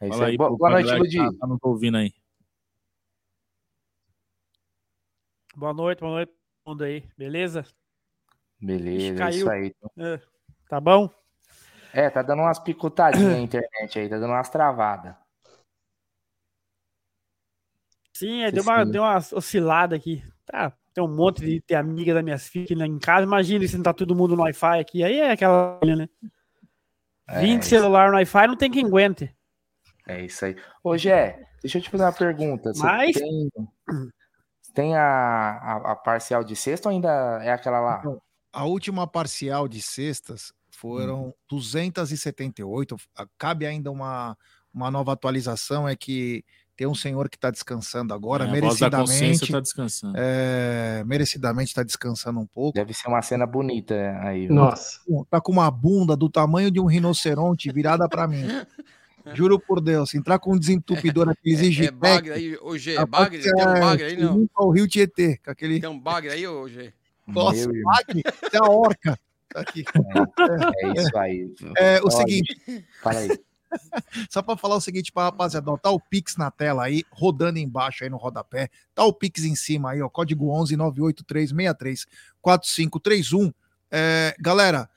É 0.00 0.08
isso 0.08 0.22
aí. 0.24 0.30
aí, 0.32 0.36
Boa- 0.36 0.70
noite, 0.70 0.92
Ludi. 0.92 1.16
Tá, 1.18 1.30
tá 1.40 1.46
não 1.46 1.56
tô 1.56 1.68
ouvindo 1.68 1.96
aí. 1.98 2.12
Boa 5.56 5.72
noite, 5.72 6.00
boa 6.00 6.12
noite 6.12 6.32
todo 6.62 6.74
mundo 6.74 6.84
aí, 6.84 7.08
beleza? 7.16 7.64
Beleza, 8.60 9.24
é 9.24 9.30
isso 9.30 9.50
aí. 9.50 9.74
É, 9.96 10.20
tá 10.68 10.78
bom? 10.78 11.08
É, 11.94 12.10
tá 12.10 12.20
dando 12.20 12.42
umas 12.42 12.58
picotadinhas 12.58 13.32
na 13.32 13.38
internet 13.40 13.98
aí, 13.98 14.06
tá 14.06 14.18
dando 14.18 14.32
umas 14.32 14.50
travadas. 14.50 15.14
Sim, 18.12 18.42
é, 18.42 18.52
deu, 18.52 18.62
uma, 18.62 18.84
deu 18.84 19.02
uma 19.02 19.16
oscilada 19.16 19.96
aqui. 19.96 20.22
Tá, 20.44 20.76
tem 20.92 21.02
um 21.02 21.08
monte 21.08 21.40
de, 21.40 21.64
de 21.66 21.74
amiga 21.74 22.12
das 22.12 22.22
minhas 22.22 22.46
filhas 22.46 22.86
em 22.86 22.98
casa. 22.98 23.22
Imagina 23.22 23.66
se 23.66 23.76
não 23.76 23.82
tá 23.82 23.94
todo 23.94 24.14
mundo 24.14 24.36
no 24.36 24.42
Wi-Fi 24.42 24.78
aqui. 24.78 25.02
Aí 25.02 25.20
é 25.20 25.30
aquela, 25.30 25.80
né? 25.82 26.06
É, 27.28 27.40
20 27.40 27.62
celular 27.62 28.10
no 28.10 28.16
Wi-Fi 28.16 28.46
não 28.46 28.56
tem 28.56 28.70
quem 28.70 28.84
aguente. 28.84 29.34
É 30.06 30.22
isso 30.22 30.44
aí. 30.44 30.54
Ô, 30.84 30.98
Gé, 30.98 31.48
deixa 31.62 31.78
eu 31.78 31.82
te 31.82 31.88
fazer 31.88 32.04
uma 32.04 32.12
pergunta. 32.12 32.74
Você 32.74 32.82
Mas- 32.82 33.16
tem, 33.16 33.50
tem 34.76 34.94
a, 34.94 35.00
a, 35.02 35.92
a 35.92 35.96
parcial 35.96 36.44
de 36.44 36.54
sexta 36.54 36.90
ou 36.90 36.94
ainda 36.94 37.08
é 37.42 37.50
aquela 37.50 37.80
lá? 37.80 37.96
Então, 38.00 38.20
a 38.52 38.64
última 38.66 39.06
parcial 39.06 39.66
de 39.66 39.80
cestas 39.80 40.52
foram 40.70 41.34
278. 41.48 42.94
Ah, 43.16 43.26
Cabe 43.38 43.64
ainda 43.66 43.90
uma, 43.90 44.36
uma 44.72 44.90
nova 44.90 45.12
atualização, 45.14 45.88
é 45.88 45.96
que 45.96 46.44
tem 46.76 46.86
um 46.86 46.94
senhor 46.94 47.30
que 47.30 47.38
está 47.38 47.50
descansando 47.50 48.12
agora, 48.12 48.44
É, 48.44 48.48
a 48.48 48.60
voz 48.60 48.78
da 48.78 48.90
consciência 48.90 49.22
merecidamente. 49.46 49.52
tá 49.52 49.60
descansando. 49.60 50.14
é, 50.18 51.02
merecidamente 51.06 51.68
está 51.70 51.82
descansando 51.82 52.38
um 52.38 52.46
pouco. 52.46 52.74
Deve 52.74 52.92
ser 52.92 53.08
uma 53.08 53.22
cena 53.22 53.46
bonita 53.46 53.94
aí. 54.20 54.46
Nossa. 54.46 55.00
Tá 55.30 55.40
com 55.40 55.52
uma 55.52 55.70
bunda 55.70 56.14
do 56.14 56.28
tamanho 56.28 56.70
de 56.70 56.78
um 56.78 56.84
rinoceronte 56.84 57.72
virada 57.72 58.06
para 58.10 58.28
mim. 58.28 58.44
Juro 59.34 59.58
por 59.58 59.80
Deus, 59.80 60.14
entrar 60.14 60.38
com 60.38 60.54
um 60.54 60.58
desentupidor, 60.58 61.28
aqueles 61.28 61.60
É 61.60 61.64
Igipec, 61.64 61.96
bagre 61.96 62.32
aí, 62.32 62.56
ô 62.60 62.76
Gê, 62.76 62.96
rapaz, 62.96 63.24
bagre, 63.24 63.42
tem 63.42 63.54
um 63.54 63.60
é, 63.60 63.80
bagre 63.80 64.04
aí, 64.04 64.16
não. 64.16 64.38
limpa 64.38 64.62
o 64.62 64.70
Rio 64.70 64.88
Tietê, 64.88 65.38
com 65.38 65.50
aquele... 65.50 65.80
Tem 65.80 65.90
um 65.90 65.98
bagre 65.98 66.30
aí, 66.30 66.46
ô 66.46 66.68
Gê. 66.68 66.92
Nossa, 67.26 67.68
Meu 67.68 67.82
bagre, 67.84 68.22
é 68.52 68.58
a 68.58 68.70
orca. 68.70 69.18
Tá 69.52 69.60
aqui. 69.60 69.84
É 70.80 71.00
isso 71.00 71.18
aí. 71.18 71.54
É, 71.76 72.00
o 72.00 72.04
Olha, 72.04 72.10
seguinte, 72.10 72.84
Fala 73.02 73.18
aí. 73.18 73.28
Só 74.30 74.42
para 74.42 74.56
falar 74.56 74.76
o 74.76 74.80
seguinte 74.80 75.12
para 75.12 75.24
rapaziada, 75.24 75.70
ó, 75.70 75.76
tá 75.76 75.90
o 75.90 76.00
Pix 76.00 76.36
na 76.36 76.50
tela 76.50 76.84
aí, 76.84 77.02
rodando 77.10 77.58
embaixo 77.58 78.04
aí 78.04 78.10
no 78.10 78.16
rodapé, 78.16 78.70
tá 78.94 79.04
o 79.04 79.12
Pix 79.12 79.44
em 79.44 79.54
cima 79.54 79.90
aí, 79.90 80.02
ó, 80.02 80.08
código 80.08 80.50
11 80.50 80.76
98363 80.76 82.06
4531. 82.40 83.52
É, 83.90 84.34
galera, 84.38 84.88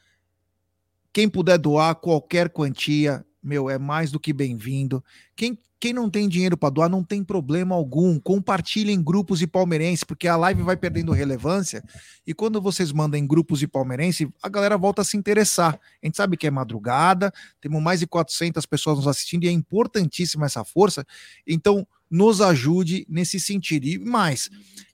quem 1.12 1.30
puder 1.30 1.58
doar 1.58 1.96
qualquer 1.96 2.50
quantia, 2.50 3.26
meu, 3.42 3.70
é 3.70 3.78
mais 3.78 4.12
do 4.12 4.20
que 4.20 4.34
bem-vindo. 4.34 5.04
Quem, 5.36 5.58
quem 5.80 5.94
não 5.94 6.10
tem 6.10 6.28
dinheiro 6.28 6.58
para 6.58 6.70
doar, 6.70 6.90
não 6.90 7.04
tem 7.04 7.24
problema 7.24 7.74
algum. 7.74 8.20
Compartilhem 8.20 8.96
em 8.96 9.02
grupos 9.02 9.42
e 9.42 9.48
palmeirense, 9.48 10.06
porque 10.06 10.28
a 10.28 10.36
live 10.36 10.62
vai 10.62 10.76
perdendo 10.76 11.12
relevância. 11.12 11.84
E 12.28 12.34
quando 12.34 12.62
vocês 12.62 12.92
mandam 12.92 13.20
em 13.20 13.26
grupos 13.26 13.62
e 13.62 13.68
palmeirense, 13.68 14.30
a 14.44 14.50
galera 14.50 14.78
volta 14.78 15.02
a 15.02 15.06
se 15.06 15.16
interessar. 15.16 15.80
A 16.04 16.06
gente 16.06 16.18
sabe 16.18 16.36
que 16.36 16.48
é 16.48 16.52
madrugada, 16.52 17.32
temos 17.62 17.82
mais 17.82 18.02
de 18.02 18.08
400 18.08 18.66
pessoas 18.66 18.98
nos 18.98 19.08
assistindo 19.08 19.46
e 19.46 19.48
é 19.48 19.52
importantíssima 19.52 20.46
essa 20.46 20.66
força. 20.66 21.06
Então, 21.48 21.88
nos 22.10 22.42
ajude 22.42 23.06
nesse 23.08 23.40
sentido. 23.40 23.86
E 23.86 23.98
mais, 24.00 24.50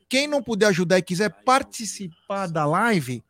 quem 0.07 0.27
não 0.27 0.43
puder 0.43 0.67
ajudar 0.67 0.99
e 0.99 1.01
quiser 1.01 1.29
participar 1.43 2.47
da 2.47 2.65
live, 2.65 3.23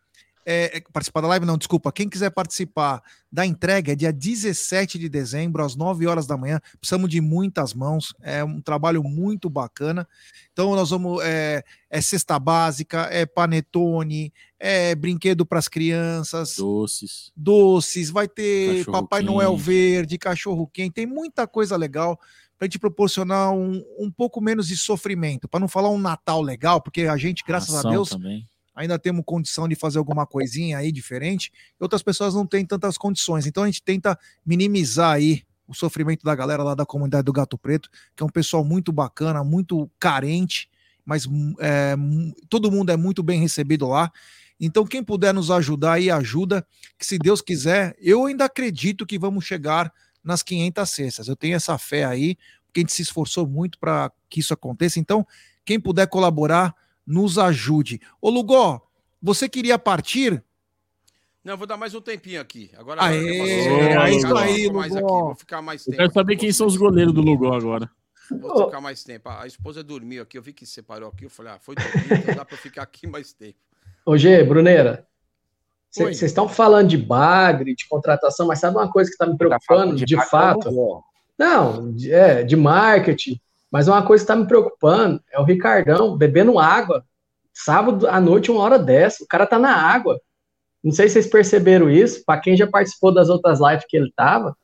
é, 0.45 0.77
é, 0.77 0.81
participar 0.93 1.21
da 1.21 1.27
live, 1.29 1.45
não, 1.45 1.57
desculpa. 1.57 1.91
Quem 1.91 2.07
quiser 2.07 2.29
participar 2.29 3.01
da 3.31 3.45
entrega 3.45 3.91
é 3.91 3.95
dia 3.95 4.13
17 4.13 4.99
de 4.99 5.09
dezembro, 5.09 5.63
às 5.63 5.75
9 5.75 6.05
horas 6.05 6.27
da 6.27 6.37
manhã. 6.37 6.61
Precisamos 6.79 7.09
de 7.09 7.19
muitas 7.19 7.73
mãos, 7.73 8.13
é 8.21 8.43
um 8.43 8.61
trabalho 8.61 9.03
muito 9.03 9.49
bacana. 9.49 10.07
Então, 10.53 10.75
nós 10.75 10.91
vamos. 10.91 11.23
É, 11.23 11.63
é 11.89 12.01
cesta 12.01 12.37
básica, 12.37 13.07
é 13.11 13.25
panetone, 13.25 14.33
é 14.59 14.93
brinquedo 14.93 15.45
para 15.45 15.59
as 15.59 15.67
crianças, 15.67 16.57
Doces. 16.57 17.31
doces, 17.35 18.09
vai 18.09 18.27
ter 18.27 18.79
Cachorro 18.79 19.01
Papai 19.01 19.21
Noel 19.21 19.55
verde, 19.55 20.17
cachorro 20.17 20.67
quente, 20.67 20.93
tem 20.93 21.05
muita 21.05 21.47
coisa 21.47 21.77
legal 21.77 22.19
para 22.57 22.67
te 22.67 22.79
proporcionar 22.79 23.53
um, 23.53 23.83
um 23.97 24.11
pouco 24.11 24.41
menos 24.41 24.67
de 24.67 24.77
sofrimento, 24.77 25.47
para 25.47 25.59
não 25.59 25.67
falar 25.67 25.89
um 25.89 25.97
Natal 25.97 26.41
legal, 26.41 26.81
porque 26.81 27.03
a 27.03 27.17
gente, 27.17 27.43
graças 27.45 27.73
Ação 27.73 27.89
a 27.89 27.93
Deus, 27.93 28.09
também. 28.09 28.47
Ainda 28.75 28.99
temos 28.99 29.23
condição 29.25 29.67
de 29.67 29.75
fazer 29.75 29.97
alguma 29.97 30.25
coisinha 30.25 30.77
aí 30.77 30.91
diferente, 30.91 31.51
outras 31.79 32.03
pessoas 32.03 32.33
não 32.33 32.45
têm 32.45 32.65
tantas 32.65 32.97
condições. 32.97 33.45
Então 33.45 33.63
a 33.63 33.65
gente 33.67 33.81
tenta 33.81 34.17
minimizar 34.45 35.13
aí 35.13 35.43
o 35.67 35.73
sofrimento 35.73 36.23
da 36.23 36.35
galera 36.35 36.63
lá 36.63 36.75
da 36.75 36.85
comunidade 36.85 37.23
do 37.23 37.33
Gato 37.33 37.57
Preto, 37.57 37.89
que 38.15 38.21
é 38.21 38.25
um 38.25 38.29
pessoal 38.29 38.63
muito 38.63 38.91
bacana, 38.91 39.43
muito 39.43 39.89
carente, 39.99 40.69
mas 41.03 41.27
é, 41.59 41.95
todo 42.49 42.71
mundo 42.71 42.91
é 42.91 42.97
muito 42.97 43.23
bem 43.23 43.39
recebido 43.39 43.87
lá. 43.87 44.11
Então, 44.59 44.85
quem 44.85 45.03
puder 45.03 45.33
nos 45.33 45.51
ajudar 45.51 45.93
aí, 45.93 46.09
ajuda, 46.09 46.65
que 46.97 47.05
se 47.05 47.17
Deus 47.17 47.41
quiser, 47.41 47.95
eu 47.99 48.25
ainda 48.25 48.45
acredito 48.45 49.05
que 49.05 49.19
vamos 49.19 49.43
chegar 49.45 49.91
nas 50.23 50.41
500 50.41 50.89
cestas. 50.89 51.27
Eu 51.27 51.35
tenho 51.35 51.55
essa 51.55 51.77
fé 51.77 52.05
aí, 52.05 52.37
porque 52.65 52.79
a 52.79 52.81
gente 52.81 52.93
se 52.93 53.01
esforçou 53.01 53.45
muito 53.45 53.77
para 53.77 54.11
que 54.29 54.39
isso 54.39 54.53
aconteça. 54.53 54.99
Então, 54.99 55.25
quem 55.65 55.79
puder 55.79 56.07
colaborar, 56.07 56.73
nos 57.05 57.37
ajude. 57.37 58.01
Ô, 58.21 58.29
Lugó, 58.29 58.81
você 59.21 59.47
queria 59.47 59.77
partir? 59.77 60.43
Não, 61.43 61.53
eu 61.53 61.57
vou 61.57 61.67
dar 61.67 61.77
mais 61.77 61.93
um 61.93 62.01
tempinho 62.01 62.41
aqui. 62.41 62.71
Agora 62.75 63.03
Aê, 63.03 63.17
eu 63.17 63.99
é 64.01 64.11
isso 64.11 64.35
aí, 64.35 64.63
ficar 64.63 64.73
mais 64.73 64.91
aqui, 64.95 65.01
Lugó. 65.03 65.25
vou 65.25 65.35
ficar 65.35 65.61
mais 65.61 65.81
Eu 65.81 65.85
tempo. 65.91 65.97
quero 65.97 66.13
saber 66.13 66.35
quem 66.37 66.51
são 66.51 66.65
os 66.65 66.75
goleiros 66.75 67.13
do 67.13 67.21
Lugol 67.21 67.53
agora. 67.53 67.89
Vou 68.31 68.65
ficar 68.65 68.81
mais 68.81 69.03
tempo. 69.03 69.29
A 69.29 69.45
esposa 69.45 69.83
dormiu 69.83 70.23
aqui, 70.23 70.37
eu 70.37 70.41
vi 70.41 70.53
que 70.53 70.65
separou 70.65 71.09
aqui, 71.09 71.25
eu 71.25 71.29
falei, 71.29 71.53
ah, 71.53 71.59
foi 71.59 71.75
dormir, 71.75 72.19
então 72.23 72.35
dá 72.35 72.43
pra 72.43 72.55
eu 72.55 72.59
ficar 72.59 72.81
aqui 72.81 73.05
mais 73.05 73.31
tempo. 73.33 73.59
Ô, 74.03 74.17
Gê, 74.17 74.43
Bruneira, 74.43 75.07
vocês 75.91 76.23
estão 76.23 76.49
falando 76.49 76.89
de 76.89 76.97
bagre, 76.97 77.75
de 77.75 77.87
contratação, 77.87 78.47
mas 78.47 78.59
sabe 78.59 78.77
uma 78.77 78.91
coisa 78.91 79.09
que 79.09 79.13
está 79.13 79.25
me 79.25 79.37
preocupando, 79.37 79.95
de, 79.95 80.15
bagre, 80.15 80.29
fato? 80.29 80.67
eu 80.67 81.03
não 81.37 81.93
de, 81.93 82.11
é, 82.11 82.43
de 82.43 82.55
marketing, 82.55 83.39
mas 83.75 83.89
uma 83.89 84.01
coisa 84.01 84.23
que 84.23 84.31
está 84.31 84.37
me 84.37 84.47
preocupando 84.47 85.21
é 85.29 85.37
o 85.37 85.43
Ricardão 85.43 86.15
bebendo 86.15 86.57
água. 86.57 87.03
Sábado 87.53 88.07
à 88.07 88.21
noite, 88.21 88.49
uma 88.49 88.61
hora 88.61 88.79
dessa, 88.79 89.21
o 89.21 89.27
cara 89.27 89.45
tá 89.45 89.59
na 89.59 89.75
água. 89.75 90.17
Não 90.81 90.93
sei 90.93 91.09
se 91.09 91.15
vocês 91.15 91.27
perceberam 91.27 91.89
isso, 91.89 92.23
para 92.25 92.39
quem 92.39 92.55
já 92.55 92.65
participou 92.65 93.13
das 93.13 93.27
outras 93.27 93.59
lives 93.59 93.83
que 93.85 93.97
ele 93.97 94.09
tava, 94.15 94.55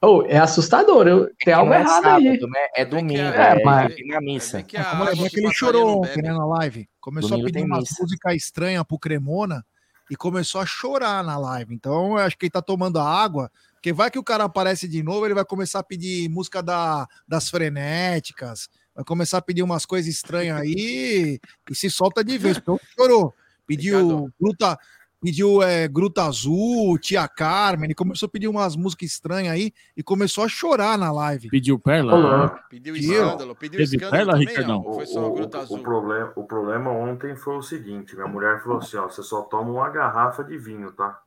oh, 0.00 0.22
é 0.26 0.38
assustador, 0.38 1.06
eu, 1.06 1.30
tem 1.44 1.52
algo 1.52 1.74
é 1.74 1.80
errado 1.80 2.02
sábado, 2.02 2.26
aí. 2.26 2.40
né? 2.40 2.68
É 2.74 2.84
domingo, 2.86 3.20
É, 3.20 3.60
é, 3.60 3.62
mas- 3.62 3.92
é 3.94 4.04
na 4.06 4.20
missa. 4.22 4.64
Vamos 4.94 5.08
lembrar 5.10 5.28
que 5.28 5.40
ele 5.40 5.52
chorou 5.52 5.98
ontem, 5.98 6.22
né, 6.22 6.32
na 6.32 6.46
live. 6.46 6.88
Começou 7.02 7.32
Domingo 7.32 7.48
a 7.48 7.52
pedir 7.52 7.68
missa. 7.68 7.96
músicas 8.00 8.34
estranhas 8.34 8.82
pro 8.82 8.98
Cremona 8.98 9.62
e 10.10 10.16
começou 10.16 10.62
a 10.62 10.64
chorar 10.64 11.22
na 11.22 11.36
live. 11.36 11.74
Então, 11.74 12.12
eu 12.12 12.24
acho 12.24 12.38
que 12.38 12.46
ele 12.46 12.50
tá 12.50 12.62
tomando 12.62 12.98
água, 12.98 13.50
porque 13.78 13.92
vai 13.92 14.10
que 14.10 14.18
o 14.18 14.24
cara 14.24 14.44
aparece 14.44 14.88
de 14.88 15.02
novo, 15.04 15.24
ele 15.24 15.34
vai 15.34 15.44
começar 15.44 15.78
a 15.78 15.84
pedir 15.84 16.28
música 16.28 16.60
da, 16.60 17.06
das 17.26 17.48
frenéticas, 17.48 18.68
vai 18.94 19.04
começar 19.04 19.38
a 19.38 19.42
pedir 19.42 19.62
umas 19.62 19.86
coisas 19.86 20.12
estranhas 20.12 20.58
aí 20.60 21.38
e 21.70 21.74
se 21.74 21.88
solta 21.88 22.24
de 22.24 22.36
vez, 22.36 22.60
ontem 22.66 22.84
chorou. 22.98 23.32
Pediu 23.66 24.28
luta, 24.40 24.76
pediu 25.20 25.62
é, 25.62 25.86
Gruta 25.86 26.24
Azul, 26.24 26.98
Tia 26.98 27.28
Carmen, 27.28 27.84
ele 27.86 27.94
começou 27.94 28.26
a 28.26 28.30
pedir 28.30 28.48
umas 28.48 28.74
músicas 28.74 29.10
estranhas 29.10 29.52
aí 29.52 29.72
e 29.96 30.02
começou 30.02 30.42
a 30.42 30.48
chorar 30.48 30.98
na 30.98 31.12
live. 31.12 31.48
Pediu 31.48 31.78
Perla? 31.78 32.58
Pediu 32.68 32.94
Pediu. 32.94 33.12
escândalo, 33.24 33.54
pediu 33.54 33.78
Teve 33.78 33.96
escândalo 33.96 34.10
perla, 34.12 34.32
também, 34.32 34.48
Ricardão? 34.48 34.82
não? 34.82 34.94
Foi 34.94 35.06
só 35.06 35.28
O, 35.28 35.32
Gruta 35.34 35.58
o- 35.58 35.60
Azul. 35.60 35.78
o 35.78 35.82
problema, 35.82 36.32
o 36.34 36.44
problema 36.44 36.90
ontem 36.90 37.36
foi 37.36 37.56
o 37.58 37.62
seguinte: 37.62 38.16
minha 38.16 38.26
mulher 38.26 38.60
falou 38.62 38.78
assim: 38.78 38.96
ó, 38.96 39.06
você 39.08 39.22
só 39.22 39.42
toma 39.42 39.70
uma 39.70 39.88
garrafa 39.90 40.42
de 40.42 40.58
vinho, 40.58 40.90
tá? 40.92 41.20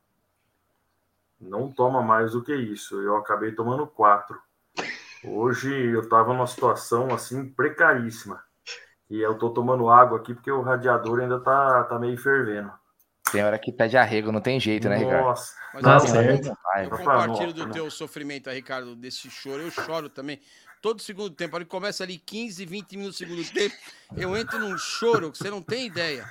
Não 1.42 1.72
toma 1.72 2.02
mais 2.02 2.34
do 2.34 2.44
que 2.44 2.54
isso. 2.56 3.02
Eu 3.02 3.18
acabei 3.18 3.52
tomando 3.52 3.88
quatro. 3.88 4.40
Hoje 5.24 5.74
eu 5.74 6.08
tava 6.08 6.34
numa 6.34 6.48
situação 6.48 7.14
assim 7.14 7.50
precaríssima. 7.50 8.44
E 9.10 9.20
eu 9.20 9.38
tô 9.38 9.50
tomando 9.50 9.90
água 9.90 10.20
aqui 10.20 10.34
porque 10.34 10.52
o 10.52 10.62
radiador 10.62 11.20
ainda 11.20 11.40
tá, 11.40 11.84
tá 11.84 12.00
meio 12.00 12.18
fervendo. 12.18 12.72
Tem 13.32 13.44
hora 13.44 13.58
que 13.58 13.72
pede 13.72 13.98
arrego, 13.98 14.32
não 14.32 14.42
tem 14.42 14.60
jeito, 14.60 14.90
né, 14.90 14.98
Ricardo? 14.98 15.26
Nossa. 15.26 15.56
Mas 15.74 15.84
Tá 15.84 15.94
eu, 15.96 16.00
certo. 16.00 16.58
eu 16.84 16.90
compartilho 16.90 17.54
do 17.54 17.70
teu 17.72 17.90
sofrimento 17.90 18.50
aí, 18.50 18.58
Ricardo, 18.58 18.96
desse 18.96 19.30
choro. 19.30 19.64
Eu 19.64 19.72
choro 19.72 20.10
também. 20.10 20.40
Todo 20.82 21.02
segundo 21.02 21.30
tempo, 21.30 21.56
ele 21.58 21.66
começa 21.66 22.04
ali 22.04 22.18
15, 22.18 22.66
20 22.66 22.98
minutos 22.98 23.20
do 23.20 23.26
segundo 23.28 23.54
tempo, 23.54 23.76
eu 24.18 24.36
entro 24.36 24.58
num 24.58 24.76
choro 24.78 25.32
que 25.32 25.38
você 25.38 25.50
não 25.50 25.62
tem 25.62 25.86
ideia. 25.86 26.28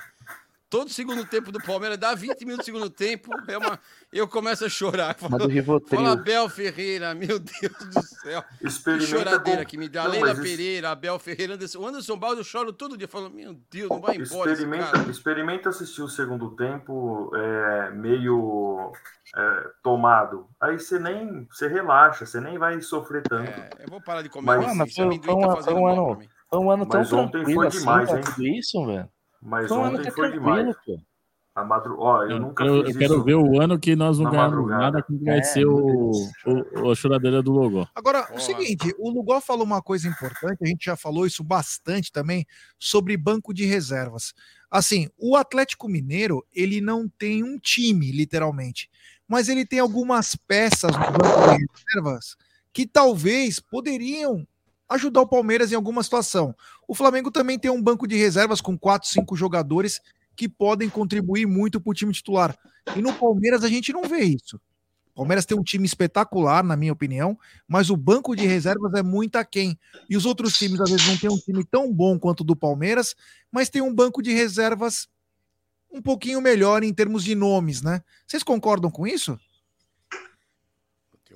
Todo 0.71 0.89
segundo 0.89 1.25
tempo 1.25 1.51
do 1.51 1.59
Palmeiras 1.61 1.97
dá 1.97 2.15
20 2.15 2.45
minutos 2.45 2.59
do 2.59 2.63
segundo 2.65 2.89
tempo, 2.89 3.29
é 3.45 3.57
uma, 3.57 3.77
eu 4.09 4.25
começo 4.25 4.63
a 4.63 4.69
chorar. 4.69 5.17
Manda 5.29 5.43
o 5.43 5.49
Rivotril. 5.49 5.99
Fala 5.99 6.13
Abel 6.13 6.47
Ferreira, 6.47 7.13
meu 7.13 7.37
Deus 7.39 7.93
do 7.93 8.01
céu. 8.01 8.41
Que 8.57 9.01
choradeira 9.05 9.65
com- 9.65 9.69
que 9.69 9.77
me 9.77 9.89
dá. 9.89 10.05
Não, 10.05 10.11
Leila 10.11 10.27
mas 10.27 10.37
isso- 10.37 10.47
Pereira, 10.47 10.91
Abel 10.91 11.19
Ferreira, 11.19 11.55
Anderson, 11.55 11.79
o 11.79 11.85
Anderson 11.85 12.17
Baldo, 12.17 12.39
eu 12.39 12.45
choro 12.45 12.71
todo 12.71 12.97
dia. 12.97 13.05
Falo, 13.05 13.29
meu 13.29 13.53
Deus, 13.69 13.89
não 13.89 13.99
vai 13.99 14.15
embora 14.15 14.49
Experimenta, 14.53 14.91
cara. 14.91 15.11
experimenta 15.11 15.69
assistir 15.69 16.01
o 16.03 16.07
segundo 16.07 16.55
tempo 16.55 17.29
é, 17.35 17.91
meio 17.91 18.93
é, 19.35 19.69
tomado. 19.83 20.47
Aí 20.61 20.79
você 20.79 20.97
nem 20.97 21.45
você 21.51 21.67
relaxa, 21.67 22.25
você 22.25 22.39
nem 22.39 22.57
vai 22.57 22.79
sofrer 22.79 23.23
tanto. 23.23 23.51
Eu 23.77 23.89
vou 23.89 23.99
parar 24.01 24.21
de 24.21 24.29
comer 24.29 24.45
Mas- 24.57 24.67
Mano, 24.67 24.85
esse 24.85 24.95
foi, 24.95 25.03
amendoim 25.03 25.25
foi, 25.33 25.41
tá 25.41 25.47
um, 25.47 25.51
foi 25.51 25.63
fazendo 25.63 25.81
um 25.81 25.87
ano, 25.87 26.19
foi 26.49 26.59
um 26.59 26.71
ano 26.71 26.85
tão 26.85 26.99
Mas 27.01 27.11
ontem 27.11 27.31
tranquilo 27.33 27.59
foi 27.59 27.67
assim 27.67 27.79
demais, 27.79 28.09
pra 28.09 28.17
hein? 28.19 28.23
tudo 28.25 28.47
isso, 28.47 28.85
velho. 28.85 29.09
Mas 29.41 29.67
Foi 29.67 29.77
um 29.77 29.83
ano 29.83 29.97
ontem 29.97 30.09
que 30.09 30.11
foi 30.11 30.31
demais. 30.31 30.75
pô. 30.85 30.99
A 31.53 31.65
madru... 31.65 31.97
Ó, 31.99 32.23
eu 32.23 32.39
nunca 32.39 32.63
Eu, 32.63 32.85
fiz 32.85 32.93
eu 32.93 32.99
quero 32.99 33.13
isso 33.15 33.23
ver 33.25 33.35
o 33.35 33.61
ano 33.61 33.77
que 33.77 33.93
nós 33.93 34.17
não 34.17 34.31
ganhamos 34.31 34.51
madrugada. 34.53 34.81
nada, 34.83 35.03
como 35.03 35.19
vai 35.25 35.39
É, 35.39 35.43
ser 35.43 35.65
o, 35.65 36.11
o, 36.45 36.89
a 36.91 36.95
choradeira 36.95 37.43
do 37.43 37.51
Logó. 37.51 37.85
Agora, 37.93 38.33
o 38.33 38.39
seguinte, 38.39 38.95
o 38.97 39.09
Lugol 39.09 39.41
falou 39.41 39.65
uma 39.65 39.81
coisa 39.81 40.07
importante, 40.07 40.59
a 40.63 40.65
gente 40.65 40.85
já 40.85 40.95
falou 40.95 41.25
isso 41.25 41.43
bastante 41.43 42.09
também, 42.09 42.45
sobre 42.79 43.17
banco 43.17 43.53
de 43.53 43.65
reservas. 43.65 44.33
Assim, 44.69 45.09
o 45.17 45.35
Atlético 45.35 45.89
Mineiro, 45.89 46.45
ele 46.53 46.79
não 46.79 47.09
tem 47.09 47.43
um 47.43 47.59
time, 47.59 48.13
literalmente, 48.13 48.89
mas 49.27 49.49
ele 49.49 49.65
tem 49.65 49.79
algumas 49.79 50.37
peças 50.37 50.91
no 50.93 50.99
banco 51.03 51.49
de 51.57 51.65
reservas 51.89 52.37
que 52.71 52.87
talvez 52.87 53.59
poderiam 53.59 54.47
ajudar 54.91 55.21
o 55.21 55.27
Palmeiras 55.27 55.71
em 55.71 55.75
alguma 55.75 56.03
situação. 56.03 56.55
O 56.87 56.93
Flamengo 56.93 57.31
também 57.31 57.57
tem 57.57 57.71
um 57.71 57.81
banco 57.81 58.07
de 58.07 58.15
reservas 58.17 58.61
com 58.61 58.77
quatro, 58.77 59.07
cinco 59.07 59.35
jogadores 59.35 60.01
que 60.35 60.47
podem 60.47 60.89
contribuir 60.89 61.45
muito 61.45 61.79
para 61.79 61.91
o 61.91 61.93
time 61.93 62.13
titular. 62.13 62.55
E 62.95 63.01
no 63.01 63.13
Palmeiras 63.13 63.63
a 63.63 63.69
gente 63.69 63.93
não 63.93 64.03
vê 64.03 64.19
isso. 64.19 64.59
O 65.13 65.15
Palmeiras 65.15 65.45
tem 65.45 65.57
um 65.57 65.63
time 65.63 65.85
espetacular, 65.85 66.63
na 66.63 66.75
minha 66.75 66.93
opinião, 66.93 67.37
mas 67.67 67.89
o 67.89 67.97
banco 67.97 68.35
de 68.35 68.45
reservas 68.45 68.93
é 68.93 69.03
muito 69.03 69.35
aquém. 69.35 69.77
E 70.09 70.15
os 70.15 70.25
outros 70.25 70.57
times, 70.57 70.79
às 70.79 70.89
vezes, 70.89 71.07
não 71.07 71.17
têm 71.17 71.29
um 71.29 71.37
time 71.37 71.65
tão 71.65 71.91
bom 71.91 72.17
quanto 72.17 72.41
o 72.41 72.45
do 72.45 72.55
Palmeiras, 72.55 73.13
mas 73.51 73.69
tem 73.69 73.81
um 73.81 73.93
banco 73.93 74.21
de 74.21 74.33
reservas 74.33 75.07
um 75.91 76.01
pouquinho 76.01 76.39
melhor 76.39 76.83
em 76.83 76.93
termos 76.93 77.23
de 77.23 77.35
nomes, 77.35 77.81
né? 77.81 78.01
Vocês 78.25 78.41
concordam 78.41 78.89
com 78.89 79.05
isso? 79.05 79.37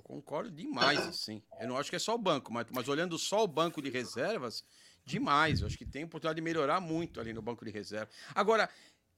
Concordo 0.06 0.52
demais, 0.52 1.00
assim. 1.00 1.42
Eu 1.60 1.68
não 1.68 1.78
acho 1.78 1.90
que 1.90 1.96
é 1.96 2.00
só 2.00 2.14
o 2.14 2.18
banco, 2.20 2.54
mas, 2.54 2.68
mas 2.70 2.88
olhando 2.88 3.18
só 3.18 3.44
o 3.44 3.48
banco 3.48 3.82
de 3.82 3.90
reservas, 3.90 4.64
demais. 5.04 5.62
Eu 5.62 5.68
acho 5.68 5.76
que 5.80 5.84
tem 5.86 6.04
oportunidade 6.04 6.36
de 6.36 6.44
melhorar 6.44 6.80
muito 6.80 7.20
ali 7.20 7.34
no 7.34 7.42
banco 7.42 7.66
de 7.66 7.72
reserva. 7.72 8.08
Agora, 8.36 8.70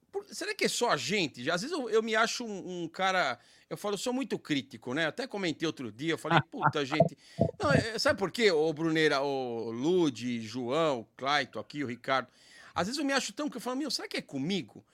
por- 0.10 0.26
será 0.34 0.56
que 0.56 0.64
é 0.64 0.70
só 0.70 0.90
a 0.92 0.96
gente? 0.96 1.52
Às 1.52 1.62
vezes 1.62 1.78
eu, 1.78 1.90
eu 1.90 2.02
me 2.02 2.16
acho 2.16 2.46
um, 2.46 2.84
um 2.84 2.88
cara. 2.88 3.38
Eu 3.70 3.76
falo, 3.76 3.98
sou 3.98 4.14
muito 4.14 4.40
crítico, 4.40 4.94
né? 4.94 5.08
Até 5.08 5.28
comentei 5.28 5.68
outro 5.68 5.92
dia, 5.92 6.14
eu 6.14 6.18
falei, 6.18 6.40
puta, 6.50 6.86
gente. 6.86 7.18
Não, 7.60 7.70
é- 7.70 8.00
sabe 8.00 8.18
por 8.18 8.32
quê, 8.32 8.50
ô 8.50 8.72
Bruneira, 8.72 9.20
o 9.22 9.70
Lude, 9.70 10.40
João, 10.42 11.02
o 11.02 11.06
Claito 11.18 11.60
aqui, 11.60 11.84
o 11.84 11.88
Ricardo? 11.88 12.30
Às 12.74 12.88
vezes 12.88 12.98
eu 12.98 13.04
me 13.04 13.12
acho 13.12 13.34
tão 13.34 13.50
que 13.50 13.58
eu 13.58 13.62
falo, 13.62 13.76
meu, 13.76 13.92
será 13.92 14.08
que 14.08 14.16
é 14.16 14.22
comigo? 14.22 14.86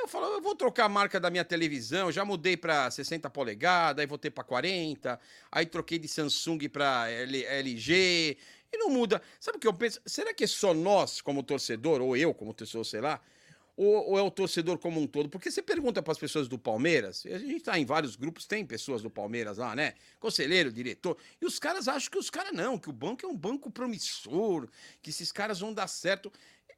Eu 0.00 0.08
falo, 0.08 0.26
eu 0.26 0.40
vou 0.40 0.54
trocar 0.54 0.84
a 0.84 0.88
marca 0.88 1.18
da 1.18 1.30
minha 1.30 1.44
televisão, 1.44 2.12
já 2.12 2.24
mudei 2.24 2.56
para 2.56 2.90
60 2.90 3.28
polegadas, 3.30 4.00
aí 4.00 4.06
voltei 4.06 4.30
para 4.30 4.44
40, 4.44 5.18
aí 5.50 5.66
troquei 5.66 5.98
de 5.98 6.06
Samsung 6.06 6.68
para 6.68 7.10
LG, 7.10 8.36
e 8.72 8.78
não 8.78 8.90
muda. 8.90 9.20
Sabe 9.40 9.58
o 9.58 9.60
que 9.60 9.66
eu 9.66 9.74
penso? 9.74 10.00
Será 10.06 10.32
que 10.32 10.44
é 10.44 10.46
só 10.46 10.72
nós, 10.74 11.20
como 11.20 11.42
torcedor, 11.42 12.00
ou 12.00 12.16
eu, 12.16 12.32
como 12.34 12.54
torcedor, 12.54 12.84
sei 12.84 13.00
lá, 13.00 13.20
ou, 13.76 14.10
ou 14.10 14.18
é 14.18 14.22
o 14.22 14.30
torcedor 14.30 14.78
como 14.78 15.00
um 15.00 15.06
todo? 15.06 15.28
Porque 15.28 15.50
você 15.50 15.62
pergunta 15.62 16.02
para 16.02 16.12
as 16.12 16.18
pessoas 16.18 16.48
do 16.48 16.58
Palmeiras, 16.58 17.24
a 17.26 17.38
gente 17.38 17.56
está 17.56 17.78
em 17.78 17.84
vários 17.84 18.16
grupos, 18.16 18.46
tem 18.46 18.64
pessoas 18.64 19.02
do 19.02 19.10
Palmeiras 19.10 19.58
lá, 19.58 19.74
né? 19.74 19.94
Conselheiro, 20.18 20.72
diretor, 20.72 21.16
e 21.40 21.44
os 21.44 21.58
caras 21.58 21.88
acham 21.88 22.10
que 22.10 22.18
os 22.18 22.30
caras 22.30 22.52
não, 22.52 22.78
que 22.78 22.88
o 22.88 22.92
banco 22.92 23.26
é 23.26 23.28
um 23.28 23.36
banco 23.36 23.70
promissor, 23.70 24.68
que 25.02 25.10
esses 25.10 25.30
caras 25.30 25.60
vão 25.60 25.72
dar 25.72 25.88
certo. 25.88 26.32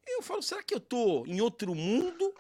Eu 0.07 0.23
falo, 0.23 0.43
será 0.43 0.63
que 0.63 0.75
eu 0.75 0.81
tô 0.81 1.25
em 1.27 1.41
outro 1.41 1.75
mundo? 1.75 2.35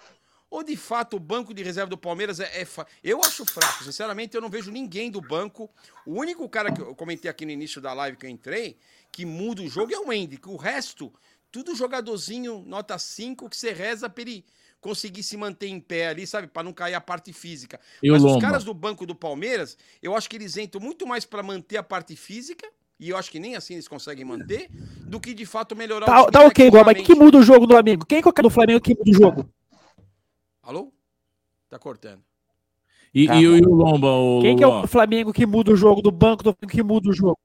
Ou 0.51 0.63
de 0.63 0.77
fato 0.77 1.17
o 1.17 1.21
banco 1.21 1.53
de 1.53 1.63
reserva 1.63 1.91
do 1.91 1.99
Palmeiras 1.99 2.41
é, 2.41 2.63
é 2.63 2.65
fa- 2.65 2.87
Eu 3.05 3.21
acho 3.23 3.45
fraco, 3.45 3.85
sinceramente, 3.85 4.35
eu 4.35 4.41
não 4.41 4.49
vejo 4.49 4.71
ninguém 4.71 5.11
do 5.11 5.21
banco. 5.21 5.71
O 6.07 6.15
único 6.19 6.49
cara 6.49 6.73
que 6.73 6.81
eu 6.81 6.95
comentei 6.95 7.31
aqui 7.31 7.45
no 7.45 7.53
início 7.53 7.81
da 7.81 7.93
live 7.93 8.17
que 8.17 8.25
eu 8.27 8.31
entrei, 8.31 8.77
que 9.13 9.27
muda 9.27 9.63
o 9.63 9.69
jogo 9.69 9.93
é 9.93 9.99
o 9.99 10.11
Andy, 10.11 10.39
que 10.39 10.49
o 10.49 10.57
resto, 10.57 11.13
tudo 11.53 11.75
jogadorzinho 11.75 12.63
nota 12.67 12.99
5 12.99 13.49
que 13.49 13.57
você 13.57 13.73
reza 13.73 14.09
pra 14.09 14.23
ele 14.23 14.45
conseguir 14.81 15.23
se 15.23 15.37
manter 15.37 15.67
em 15.69 15.81
pé 15.81 16.09
ali, 16.09 16.27
sabe? 16.27 16.47
Pra 16.47 16.63
não 16.63 16.73
cair 16.73 16.95
a 16.95 17.01
parte 17.01 17.33
física. 17.33 17.79
E 18.03 18.11
o 18.11 18.15
Mas 18.15 18.25
os 18.25 18.41
caras 18.41 18.65
do 18.65 18.73
banco 18.73 19.05
do 19.05 19.15
Palmeiras, 19.15 19.77
eu 20.03 20.17
acho 20.17 20.31
que 20.31 20.37
eles 20.37 20.57
entram 20.57 20.81
muito 20.81 21.07
mais 21.07 21.25
pra 21.25 21.43
manter 21.43 21.77
a 21.77 21.83
parte 21.83 22.15
física. 22.17 22.67
E 23.01 23.11
eu 23.11 23.17
acho 23.17 23.31
que 23.31 23.39
nem 23.39 23.55
assim 23.55 23.75
eles 23.75 23.87
conseguem 23.87 24.25
manter, 24.25 24.69
do 25.07 25.21
que 25.21 25.33
de 25.33 25.47
fato 25.47 25.77
melhorar 25.77 26.07
Tá, 26.07 26.21
time 26.21 26.33
tá 26.33 26.45
ok, 26.47 26.71
Bob, 26.71 26.85
mas 26.87 27.07
que 27.07 27.15
muda 27.15 27.39
o 27.39 27.43
jogo 27.43 27.67
do 27.67 27.75
Flamengo? 27.75 28.05
Quem 28.07 28.21
que 28.21 28.27
é 28.27 28.31
o 28.31 28.33
cara 28.33 28.49
do 28.49 28.53
Flamengo 28.53 28.81
que 28.81 28.95
muda 28.95 29.11
o 29.11 29.15
jogo? 29.15 29.51
Alô? 30.69 30.93
Tá 31.71 31.79
cortando. 31.79 32.23
E, 33.15 33.27
Tá 33.27 33.37
e 33.37 33.41
e 33.45 33.49
o 33.49 33.73
Lomba, 33.75 34.09
o 34.13 34.43
Quem 34.43 34.55
que 34.55 34.63
é 34.63 34.67
o 34.67 34.87
Flamengo 34.87 35.33
que 35.33 35.47
muda 35.47 35.73
o 35.73 35.77
jogo 35.77 36.03
do 36.03 36.11
banco 36.11 36.43
do 36.45 36.53
Flamengo 36.53 36.71
que 36.77 36.83
muda 36.83 37.09
o 37.09 37.13
jogo? 37.15 37.39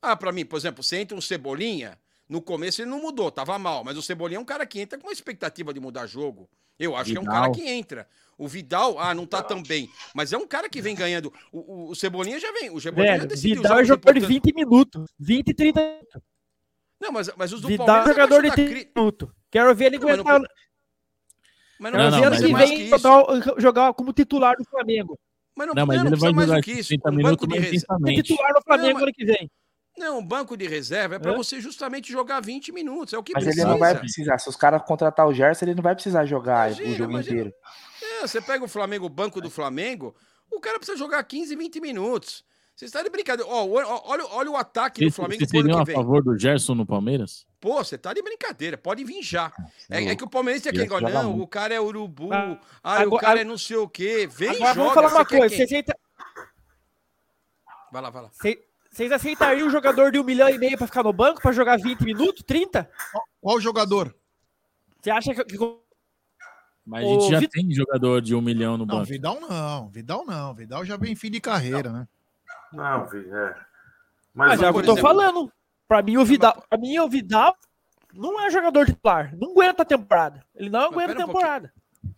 Ah, 0.00 0.16
pra 0.16 0.32
mim, 0.32 0.46
por 0.46 0.56
exemplo, 0.56 0.82
você 0.82 0.96
entra 0.96 1.14
um 1.14 1.20
Cebolinha, 1.20 1.98
no 2.26 2.40
começo 2.40 2.80
ele 2.80 2.88
não 2.90 3.02
mudou, 3.02 3.30
tava 3.30 3.58
mal, 3.58 3.84
mas 3.84 3.98
o 3.98 4.00
Cebolinha 4.02 4.38
é 4.38 4.40
um 4.40 4.44
cara 4.46 4.64
que 4.64 4.80
entra 4.80 4.98
com 4.98 5.06
uma 5.06 5.12
expectativa 5.12 5.74
de 5.74 5.80
mudar 5.80 6.06
jogo. 6.06 6.48
Eu 6.78 6.96
acho 6.96 7.10
que 7.10 7.18
é 7.18 7.20
um 7.20 7.24
Vidal. 7.24 7.42
cara 7.42 7.52
que 7.52 7.68
entra. 7.68 8.08
O 8.38 8.48
Vidal, 8.48 8.98
ah, 8.98 9.12
não 9.12 9.26
tá 9.26 9.42
tão 9.42 9.62
bem, 9.62 9.90
mas 10.14 10.32
é 10.32 10.38
um 10.38 10.46
cara 10.46 10.66
que 10.70 10.80
vem 10.80 10.94
ganhando. 10.94 11.30
O, 11.52 11.58
o- 11.58 11.90
o 11.90 11.94
Cebolinha 11.94 12.40
já 12.40 12.50
vem, 12.52 12.70
o 12.70 12.80
Cebolinha 12.80 13.18
já 13.18 13.24
decidiu 13.26 13.56
Vidal 13.62 13.80
é 13.80 13.84
jogador 13.84 14.12
de 14.14 14.18
importantes. 14.20 14.50
20 14.50 14.54
minutos. 14.54 15.10
20, 15.18 15.52
30 15.52 15.80
minutos. 15.80 16.22
Não, 17.00 17.12
mas, 17.12 17.28
mas 17.36 17.52
os 17.52 17.60
do 17.60 17.68
Vidal 17.68 17.84
é 17.84 17.86
Palmeiras 17.88 18.14
jogador 18.16 18.42
de 18.42 18.48
abaixo 18.48 18.62
da 18.62 18.68
30 18.68 18.70
cri- 18.84 18.92
minutos. 18.96 19.28
Quero 19.50 19.74
ver 19.74 19.84
ele 19.86 19.98
não 19.98 20.08
aguentar. 20.08 20.40
Mas 21.78 21.92
não, 21.92 21.98
não, 22.10 22.18
ano 22.24 22.30
mas 22.30 22.38
que 22.40 22.44
é 22.52 22.56
vem 22.56 22.76
que 22.76 22.82
isso. 22.94 22.98
jogar, 22.98 23.60
jogar 23.60 23.94
como 23.94 24.12
titular 24.12 24.56
do 24.56 24.64
Flamengo. 24.64 25.18
Mas 25.56 25.66
não, 25.68 25.74
Não, 25.74 25.86
mas 25.86 25.96
não, 25.96 26.04
ele 26.06 26.10
não 26.10 26.18
vai 26.18 26.32
precisa 26.32 26.32
mais 26.36 26.48
jogar 26.48 26.60
do 26.60 26.64
que 26.64 26.72
isso. 26.72 26.88
30 26.88 27.08
Um 27.08 27.12
minutos 27.14 27.30
banco 27.40 27.46
de 27.48 27.58
reserva. 27.58 27.76
intensamente. 27.76 28.22
Titular 28.22 28.52
no 28.54 28.62
Flamengo 28.62 28.98
Não, 28.98 29.02
ano 29.04 29.12
que 29.12 29.24
vem. 29.24 29.50
Não, 29.98 30.18
um 30.20 30.24
banco 30.24 30.56
de 30.56 30.66
reserva 30.68 31.16
é 31.16 31.18
pra 31.18 31.32
Hã? 31.32 31.36
você 31.36 31.60
justamente 31.60 32.12
jogar 32.12 32.40
20 32.40 32.70
minutos. 32.70 33.12
É 33.14 33.18
o 33.18 33.22
que 33.22 33.32
Mas 33.34 33.42
precisa. 33.44 33.64
ele 33.66 33.70
não 33.72 33.78
vai 33.78 33.98
precisar. 33.98 34.38
Se 34.38 34.48
os 34.48 34.54
caras 34.56 34.82
contratar 34.82 35.26
o 35.26 35.34
Gerson, 35.34 35.64
ele 35.64 35.74
não 35.74 35.82
vai 35.82 35.94
precisar 35.94 36.24
jogar 36.24 36.68
Imagina, 36.70 36.88
o 36.90 36.94
jogo 36.94 37.10
imagina. 37.10 37.34
inteiro. 37.40 37.54
É, 38.02 38.20
você 38.26 38.40
pega 38.40 38.64
o 38.64 38.68
Flamengo, 38.68 39.06
o 39.06 39.10
banco 39.10 39.40
do 39.40 39.50
Flamengo, 39.50 40.14
o 40.50 40.60
cara 40.60 40.78
precisa 40.78 40.96
jogar 40.96 41.22
15, 41.24 41.56
20 41.56 41.80
minutos. 41.80 42.44
Você 42.78 42.84
está 42.84 43.02
de 43.02 43.10
brincadeira. 43.10 43.50
Ó, 43.50 43.64
o- 43.66 43.72
olha, 43.74 44.24
olha 44.30 44.50
o 44.52 44.56
ataque 44.56 45.00
do 45.00 45.06
Vocês 45.06 45.16
Flamengo 45.16 45.40
vocês 45.40 45.50
pro 45.50 45.58
ano 45.58 45.68
que 45.70 45.80
a 45.80 45.84
vem. 45.84 45.96
favor 45.96 46.22
do 46.22 46.38
Gerson 46.38 46.76
no 46.76 46.86
Palmeiras? 46.86 47.44
Pô, 47.60 47.82
você 47.82 47.98
tá 47.98 48.14
de 48.14 48.22
brincadeira, 48.22 48.78
pode 48.78 49.02
vir 49.02 49.20
já. 49.20 49.52
É, 49.90 50.04
é 50.04 50.14
que 50.14 50.22
o 50.22 50.30
Palmeirense 50.30 50.62
tem 50.62 50.70
aquele 50.70 50.84
negócio, 50.84 51.08
não, 51.12 51.30
muito. 51.32 51.42
o 51.42 51.46
cara 51.48 51.74
é 51.74 51.80
urubu, 51.80 52.32
Ah, 52.32 52.56
ah, 52.84 52.98
o 52.98 53.02
agora- 53.02 53.20
cara 53.20 53.40
é 53.40 53.44
não 53.44 53.58
sei 53.58 53.76
o 53.78 53.88
quê. 53.88 54.28
Vem 54.30 54.50
Agora, 54.50 54.64
joga. 54.68 54.74
vamos 54.74 54.94
falar 54.94 55.08
uma 55.08 55.24
você 55.24 55.38
coisa. 55.38 55.56
Vocês, 55.56 55.68
aceita- 55.68 55.98
Vai 57.90 58.00
lá, 58.02 58.10
vai 58.10 58.22
lá. 58.22 58.30
cê- 58.30 58.64
vocês 58.92 59.10
aceitariam 59.10 59.66
um 59.66 59.70
jogador 59.70 60.12
de 60.12 60.20
um 60.20 60.22
milhão 60.22 60.48
e 60.48 60.56
meio 60.56 60.78
pra 60.78 60.86
ficar 60.86 61.02
no 61.02 61.12
banco 61.12 61.42
pra 61.42 61.50
jogar 61.50 61.78
20 61.78 62.02
minutos? 62.04 62.44
30? 62.46 62.88
Qual 63.40 63.60
jogador? 63.60 64.14
Você 65.00 65.10
acha 65.10 65.34
que. 65.34 65.58
Mas 66.86 67.04
a 67.04 67.08
gente 67.08 67.28
já 67.28 67.40
tem 67.48 67.72
jogador 67.72 68.22
de 68.22 68.36
um 68.36 68.40
milhão 68.40 68.76
no 68.78 68.86
Não, 68.86 68.98
banco. 68.98 69.06
Vidal 69.08 69.40
não. 69.40 69.88
Vidal 69.88 70.24
não. 70.24 70.54
Vidal 70.54 70.84
já 70.84 70.96
vem 70.96 71.12
em 71.12 71.16
fim 71.16 71.28
de 71.30 71.40
carreira, 71.40 71.90
né? 71.90 72.06
Não, 72.72 73.06
vi- 73.06 73.28
é. 73.30 73.54
Mas, 74.34 74.60
é 74.62 74.70
o 74.70 74.72
que 74.74 74.80
eu 74.80 74.84
tô 74.84 74.96
falando. 74.96 75.52
Pra 75.86 76.02
mim, 76.02 76.16
o 76.18 76.24
Vidal, 76.24 76.62
pra 76.68 76.78
mim, 76.78 76.98
o 76.98 77.08
Vidal 77.08 77.56
não 78.12 78.40
é 78.40 78.50
jogador 78.50 78.84
titular. 78.86 79.34
Não 79.36 79.52
aguenta 79.52 79.82
a 79.82 79.86
temporada. 79.86 80.44
Ele 80.54 80.68
não 80.68 80.80
aguenta 80.80 81.12
a 81.12 81.24
um 81.24 81.26
temporada. 81.26 81.72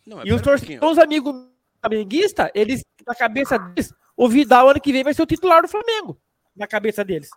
Não, 0.06 0.16
mas 0.18 0.26
e 0.28 0.32
os 0.32 0.40
um 0.40 0.44
torcedores, 0.44 0.92
os 0.92 0.98
amigos 0.98 1.34
flamenguista, 1.80 2.50
eles, 2.54 2.84
na 3.06 3.14
cabeça 3.14 3.58
deles, 3.58 3.94
o 4.16 4.28
Vidal 4.28 4.68
ano 4.68 4.80
que 4.80 4.92
vem 4.92 5.04
vai 5.04 5.14
ser 5.14 5.22
o 5.22 5.26
titular 5.26 5.62
do 5.62 5.68
Flamengo. 5.68 6.20
Na 6.54 6.66
cabeça 6.66 7.04
deles. 7.04 7.30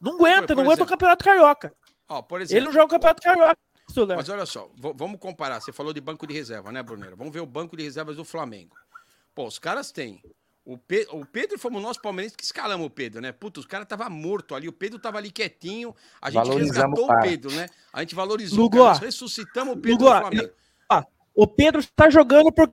Não 0.00 0.14
aguenta, 0.14 0.46
Por 0.48 0.56
não 0.56 0.62
aguenta 0.62 0.62
o 0.62 0.72
exemplo. 0.72 0.86
Campeonato 0.86 1.24
Carioca. 1.24 1.74
Ó, 2.08 2.22
por 2.22 2.40
Ele 2.40 2.60
não 2.60 2.72
joga 2.72 2.86
o 2.86 2.88
Campeonato 2.88 3.22
Carioca. 3.22 3.56
Mas 4.16 4.28
olha 4.28 4.46
só, 4.46 4.68
vamos 4.76 5.20
comparar. 5.20 5.60
Você 5.60 5.72
falou 5.72 5.92
de 5.92 6.00
banco 6.00 6.26
de 6.26 6.34
reserva, 6.34 6.72
né, 6.72 6.82
Brunera? 6.82 7.14
Vamos 7.14 7.32
ver 7.32 7.40
o 7.40 7.46
banco 7.46 7.76
de 7.76 7.84
reservas 7.84 8.16
do 8.16 8.24
Flamengo. 8.24 8.74
Pô, 9.34 9.46
os 9.46 9.58
caras 9.58 9.92
têm. 9.92 10.20
O, 10.68 10.76
Pe- 10.76 11.06
o 11.12 11.24
Pedro 11.24 11.56
fomos 11.60 11.80
nós 11.80 11.96
palmeirenses 11.96 12.34
que 12.34 12.42
escalamos 12.42 12.84
o 12.88 12.90
Pedro, 12.90 13.20
né? 13.20 13.30
Puta, 13.30 13.60
os 13.60 13.66
caras 13.66 13.84
estavam 13.84 14.10
morto 14.10 14.52
ali. 14.52 14.66
O 14.68 14.72
Pedro 14.72 14.98
tava 14.98 15.16
ali 15.16 15.30
quietinho. 15.30 15.94
A 16.20 16.28
gente 16.28 16.50
resgatou 16.58 17.08
o. 17.08 17.20
Pedro, 17.22 17.52
né? 17.52 17.68
A 17.92 18.00
gente 18.00 18.16
valorizou 18.16 18.58
Lugo, 18.58 18.76
o 18.78 18.80
cara. 18.80 18.90
Nós 18.94 18.98
ressuscitamos 18.98 19.74
o 19.74 19.76
Pedro 19.76 19.92
Lugo, 19.92 20.04
do 20.04 20.10
ó, 20.10 20.20
Flamengo. 20.22 20.50
ó, 20.90 21.04
o 21.36 21.46
Pedro 21.46 21.80
está 21.80 22.10
jogando 22.10 22.50
por. 22.50 22.68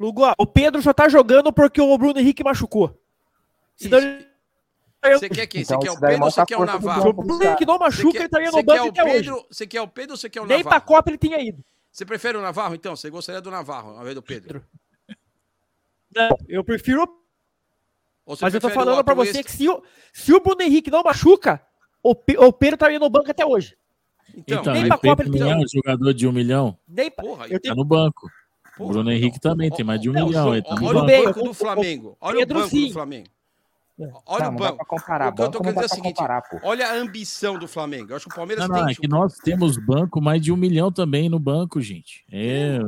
Lugo, 0.00 0.22
ó, 0.24 0.34
o 0.36 0.44
Pedro 0.44 0.82
só 0.82 0.92
tá 0.92 1.08
jogando 1.08 1.52
porque 1.52 1.80
o 1.80 1.96
Bruno 1.96 2.18
Henrique 2.18 2.42
machucou. 2.42 3.00
Senão 3.76 3.98
ele- 3.98 4.26
Você 5.04 5.28
quer 5.28 5.46
quem? 5.46 5.62
Então, 5.62 5.78
você 5.80 5.86
quer 5.86 5.92
o 5.92 6.00
Pedro 6.00 6.24
ou 6.24 6.30
você 6.32 6.44
quer 6.46 6.56
o 6.56 6.64
Navarro? 6.64 7.10
O 7.10 7.12
Bruno 7.12 7.44
Henrique 7.44 7.64
não 7.64 7.78
machuca, 7.78 8.10
quer- 8.10 8.18
ele 8.18 8.24
estaria 8.24 8.50
no 8.50 8.62
banco 8.64 8.88
até 8.88 9.04
Pedro, 9.04 9.34
hoje. 9.36 9.46
Você 9.52 9.66
quer 9.68 9.80
o 9.82 9.86
Pedro 9.86 10.12
ou 10.14 10.16
você 10.16 10.28
quer 10.28 10.40
o 10.40 10.46
Nem 10.46 10.58
Navarro? 10.64 10.70
pra 10.70 10.80
Copa 10.80 11.10
ele 11.10 11.18
tinha 11.18 11.38
ido. 11.40 11.64
Você 11.92 12.04
prefere 12.04 12.36
o 12.36 12.42
Navarro, 12.42 12.74
então? 12.74 12.96
Você 12.96 13.08
gostaria 13.08 13.40
do 13.40 13.52
Navarro 13.52 13.90
ao 13.90 14.00
invés 14.00 14.16
do 14.16 14.22
Pedro? 14.22 14.64
Não, 16.14 16.36
eu 16.48 16.62
prefiro. 16.64 17.06
Você 18.26 18.44
Mas 18.44 18.54
eu 18.54 18.60
tô 18.60 18.70
falando 18.70 19.02
pra 19.04 19.12
Atuesta? 19.12 19.34
você 19.34 19.44
que 19.44 19.52
se 19.52 19.68
o, 19.68 19.82
se 20.12 20.32
o 20.32 20.40
Bruno 20.40 20.62
Henrique 20.62 20.90
não 20.90 21.02
machuca, 21.02 21.60
o, 22.02 22.10
o 22.12 22.52
Pedro 22.52 22.74
estaria 22.76 22.98
no 22.98 23.10
banco 23.10 23.30
até 23.30 23.44
hoje. 23.44 23.76
Então, 24.34 24.62
nem 24.72 24.82
aí 24.84 24.88
pra 24.88 24.98
Copa 24.98 25.22
ele 25.22 25.36
é 25.38 25.44
tem. 25.44 25.54
um 25.56 25.68
jogador 25.68 26.14
de 26.14 26.26
um 26.26 26.32
milhão. 26.32 26.78
Nem 26.88 27.10
pra, 27.10 27.24
eu 27.26 27.36
Tá 27.36 27.58
tenho, 27.60 27.74
no 27.74 27.84
banco. 27.84 28.28
O 28.78 28.88
Bruno 28.88 29.12
Henrique 29.12 29.38
também 29.38 29.70
tem 29.70 29.84
mais 29.84 30.00
de 30.00 30.10
um 30.10 30.12
Não, 30.12 30.26
milhão. 30.26 30.52
Ele 30.54 30.62
tá 30.62 30.74
no 30.74 30.86
olha 30.86 31.02
o 31.02 31.24
banco. 31.24 31.42
do 31.44 31.54
Flamengo. 31.54 32.16
Olha 32.20 32.38
Pedro, 32.38 32.56
o 32.56 32.60
banco 32.62 32.70
sim. 32.70 32.86
do 32.88 32.92
Flamengo. 32.92 33.28
Olha 34.26 34.44
Não, 34.46 34.54
o 34.54 34.58
banco. 34.58 34.86
comparar. 34.86 35.28
O 35.28 35.34
que 35.36 35.42
eu 35.42 35.50
tô 35.50 35.58
querendo 35.60 35.74
dizer 35.74 35.84
é 35.84 35.86
o 35.86 35.94
seguinte: 35.94 36.16
comparar, 36.16 36.42
olha 36.64 36.86
a 36.88 36.94
ambição 36.94 37.56
do 37.58 37.68
Flamengo. 37.68 38.10
Eu 38.10 38.16
acho 38.16 38.26
que 38.26 38.32
o 38.32 38.34
Palmeiras 38.34 38.66
Não, 38.66 38.74
não, 38.76 38.86
tem. 38.86 38.92
é 38.92 38.96
que 38.96 39.06
nós 39.06 39.36
temos 39.36 39.76
banco 39.76 40.20
mais 40.20 40.42
de 40.42 40.50
um 40.50 40.56
milhão 40.56 40.90
também 40.90 41.28
no 41.28 41.38
banco, 41.38 41.80
gente. 41.80 42.24
É. 42.32 42.80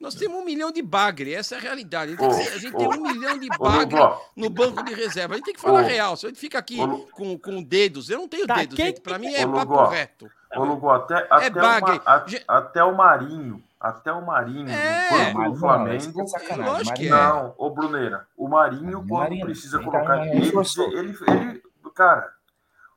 Nós 0.00 0.14
temos 0.14 0.40
um 0.40 0.44
milhão 0.44 0.70
de 0.70 0.80
bagre, 0.80 1.34
essa 1.34 1.56
é 1.56 1.58
a 1.58 1.60
realidade. 1.60 2.12
A 2.12 2.30
gente, 2.30 2.50
que 2.50 2.54
a 2.54 2.58
gente 2.58 2.76
tem 2.76 2.86
um 2.88 3.02
milhão 3.02 3.36
de 3.38 3.48
bagre 3.58 3.98
Lugo. 3.98 4.20
no 4.36 4.48
banco 4.48 4.82
de 4.84 4.94
reserva. 4.94 5.34
A 5.34 5.36
gente 5.38 5.46
tem 5.46 5.54
que 5.54 5.60
falar 5.60 5.80
real. 5.82 6.16
Se 6.16 6.26
a 6.26 6.28
gente 6.28 6.38
fica 6.38 6.56
aqui 6.58 6.76
com, 7.12 7.36
com 7.36 7.62
dedos, 7.62 8.08
eu 8.08 8.18
não 8.18 8.28
tenho 8.28 8.46
Tá, 8.46 8.54
dedos, 8.56 8.76
quem- 8.76 8.86
gente. 8.86 9.00
Pra 9.00 9.18
mim 9.18 9.34
é 9.34 9.44
papo 9.46 9.86
reto. 9.86 10.30
Ô, 10.54 10.64
Lugo, 10.64 10.88
até, 10.90 11.26
até, 11.28 11.50
bagre. 11.50 11.90
o, 11.90 11.94
Ma- 11.96 12.02
a- 12.06 12.58
até 12.58 12.82
o 12.84 12.96
Marinho, 12.96 13.62
até 13.78 14.12
o 14.12 14.24
Marinho, 14.24 14.68
É. 14.70 15.32
no 15.32 15.52
banco 15.52 15.66
Marinho 15.66 16.12
do 16.12 16.18
não, 16.18 16.28
Flamengo. 16.28 16.84
Marinho 16.86 17.06
é. 17.06 17.10
Não, 17.10 17.54
ô 17.58 17.70
Bruneira, 17.70 18.26
o 18.36 18.48
Marinho, 18.48 18.98
quando 19.00 19.08
Marinho, 19.10 19.44
precisa 19.46 19.76
ele 19.78 19.84
tá- 19.84 19.90
colocar. 19.90 20.26
ele 20.26 20.46
Ele, 20.46 20.50
ele, 20.96 21.16
ele, 21.28 21.62
cara, 21.94 22.32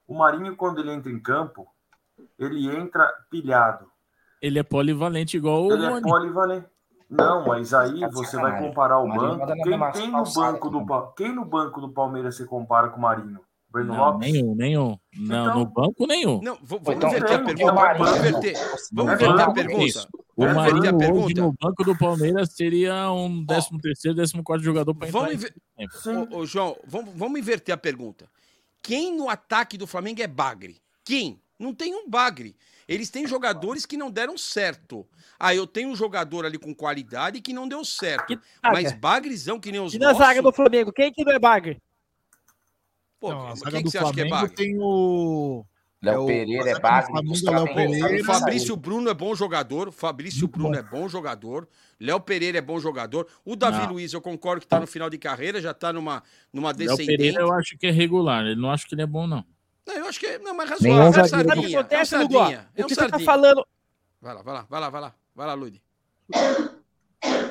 o 0.08 0.14
Marinho, 0.17 0.56
quando 0.56 0.80
ele 0.80 0.92
entra 0.92 1.12
em 1.12 1.19
campo, 1.19 1.67
ele 2.40 2.67
entra 2.74 3.12
pilhado. 3.30 3.90
Ele 4.42 4.58
é 4.60 4.64
polivalente 4.64 5.35
igual 5.35 5.66
o 5.66 5.74
Ele 5.74 5.85
é 5.85 6.01
polivalente. 6.01 6.67
Não, 7.11 7.45
mas 7.45 7.74
aí 7.74 7.99
Tá 7.99 8.08
você 8.10 8.38
vai 8.38 8.58
comparar 8.58 8.99
o 8.99 9.08
Marinho 9.08 9.38
banco. 9.38 9.53
Quem, 9.63 9.92
quem 9.92 10.11
no 10.11 10.24
banco 10.24 10.69
do, 10.69 11.11
quem 11.17 11.35
no 11.35 11.44
banco 11.45 11.81
do 11.81 11.90
Palmeiras 11.90 12.35
se 12.38 12.45
compara 12.45 12.88
com 12.90 12.97
o 12.97 13.01
Marinho? 13.01 13.40
Breno 13.69 13.94
Não, 13.94 13.99
Lopes? 14.06 14.31
nenhum, 14.31 14.56
nenhum. 14.56 14.97
Não, 15.17 15.45
Então- 15.45 15.60
no 15.60 15.65
banco 15.65 16.08
nenhum. 16.08 16.42
Não, 16.42 16.56
v- 16.56 16.61
Pô, 16.61 16.79
vamos 16.79 16.97
então, 16.97 17.10
inverter 17.10 17.31
a 17.31 17.35
então, 17.35 17.45
pergunta. 17.45 17.72
então, 17.72 17.76
Vamos 18.06 18.17
inverter. 18.17 18.53
Vamos 18.92 19.11
É 19.11 19.15
inverter 19.15 19.42
a 19.42 19.51
pergunta. 19.53 19.83
isso. 19.85 20.08
O 20.35 20.45
Vamos 20.45 20.58
inverter 20.67 20.90
a 20.90 20.94
Marinho 20.94 20.95
hoje 20.95 21.33
pergunta. 21.35 21.42
no 21.42 21.53
banco 21.69 21.83
do 21.85 21.97
Palmeiras 21.97 22.53
seria 22.53 23.11
um 23.11 23.45
13 23.45 23.69
terceiro, 23.81 24.17
14 24.17 24.44
quarto 24.44 24.63
jogador 24.63 24.94
para 24.95 25.08
entrar. 25.08 25.19
Vamos 25.22 25.33
em 25.33 25.38
inver-. 25.38 26.27
Ô, 26.31 26.38
ô, 26.40 26.45
João, 26.45 26.77
vamos, 26.85 27.13
vamos 27.15 27.40
inverter 27.40 27.74
a 27.74 27.77
pergunta. 27.77 28.29
Quem 28.81 29.15
no 29.17 29.29
ataque 29.29 29.77
do 29.77 29.88
Flamengo 29.88 30.22
é 30.22 30.27
bagre? 30.27 30.81
Quem? 31.06 31.42
Não 31.58 31.74
tem 31.74 31.94
um 31.95 32.10
bagre. 32.10 32.56
Eles 32.88 33.10
têm 33.10 33.26
jogadores 33.28 33.85
que 33.85 33.97
não 33.97 34.10
deram 34.12 34.38
certo. 34.38 35.08
Ah, 35.40 35.53
eu 35.56 35.65
tenho 35.65 35.90
um 35.90 35.96
jogador 35.96 36.46
ali 36.46 36.58
com 36.58 36.74
qualidade 36.74 37.42
que 37.42 37.53
não 37.53 37.67
deu 37.67 37.83
certo. 37.85 38.40
Mas 38.64 38.92
bagrezão 38.94 39.60
que 39.60 39.72
nem 39.72 39.81
os 39.81 39.94
E 39.94 39.99
na 39.99 40.14
zaga 40.14 40.42
do 40.42 40.46
nossos... 40.46 40.56
Flamengo, 40.56 40.92
quem 40.92 41.12
que 41.12 41.24
não 41.24 41.31
é 41.31 41.40
bagre? 41.40 41.78
Pô, 43.19 43.30
Não, 43.30 43.47
a 43.47 43.53
quem 43.53 43.56
zaga 43.58 43.78
que 43.78 43.83
do 43.83 43.92
você 43.92 43.97
acha 43.97 44.14
que 44.14 44.22
é 44.22 44.28
Flamengo 44.28 44.47
bagre? 44.47 44.56
tem 44.56 44.78
o. 44.80 45.65
Léo 46.03 46.26
Pereira 46.26 46.72
é 46.72 46.74
do 46.74 46.81
bagre, 46.81 47.12
é 47.12 47.51
Léo 47.51 47.64
têm- 47.65 47.76
Pereira. 47.76 48.22
O 48.22 48.26
Fabrício 48.26 48.76
Bruno 48.76 49.08
é 49.10 49.14
bom 49.14 49.35
jogador. 49.35 49.88
O 49.90 49.92
Fabrício 49.92 50.47
Bruno 50.47 50.76
é 50.76 50.81
bom 50.81 51.08
jogador. 51.08 51.67
Léo 51.99 52.19
Pereira 52.19 52.58
é 52.58 52.62
bom 52.62 52.80
jogador. 52.80 53.28
O 53.46 53.56
Davi 53.56 53.81
Não. 53.85 53.94
Luiz, 53.94 54.12
eu 54.12 54.19
concordo 54.19 54.62
que 54.62 54.67
tá 54.67 54.80
no 54.80 54.88
final 54.88 55.12
de 55.12 55.19
carreira, 55.19 55.62
já 55.62 55.76
tá 55.76 55.94
numa, 55.94 56.24
numa 56.51 56.69
Léo 56.69 56.78
descendente. 56.80 57.17
Pereira 57.17 57.42
eu 57.42 57.53
acho 57.53 57.78
que 57.78 57.85
é 57.85 57.92
regular. 57.92 58.44
Ele 58.44 58.60
não 58.60 58.72
acho 58.72 58.88
que 58.88 58.96
ele 58.96 59.03
é 59.03 59.06
bom, 59.06 59.28
não. 59.28 59.46
Não, 59.91 59.97
eu 59.97 60.06
acho 60.07 60.19
que 60.19 60.25
é, 60.25 60.40
não, 60.40 60.53
mas 60.53 60.79
Nenhum 60.79 60.97
razoável. 60.97 61.06
É 61.06 61.09
um 61.09 61.13
zagueiro. 61.13 61.29
Sabe 61.29 61.59
o 61.59 61.61
que 61.61 61.67
sardinha. 61.67 61.75
É 61.75 61.77
um 61.77 61.79
acontece, 61.81 62.15
Lugo? 62.17 62.33
sardinha. 62.33 62.69
É 62.75 62.81
O 62.81 62.85
um 62.85 62.88
que 62.88 62.95
você 62.95 63.01
tá 63.01 63.09
sardinha. 63.09 63.25
falando. 63.25 63.67
Vai 64.22 64.33
lá, 64.35 64.41
vai 64.41 64.53
lá, 64.53 64.65
vai 64.69 64.79
lá, 64.81 64.90
vai 64.90 65.01
lá. 65.01 65.15
Vai 65.35 65.47
lá, 65.47 65.53
Ludi. 65.53 65.81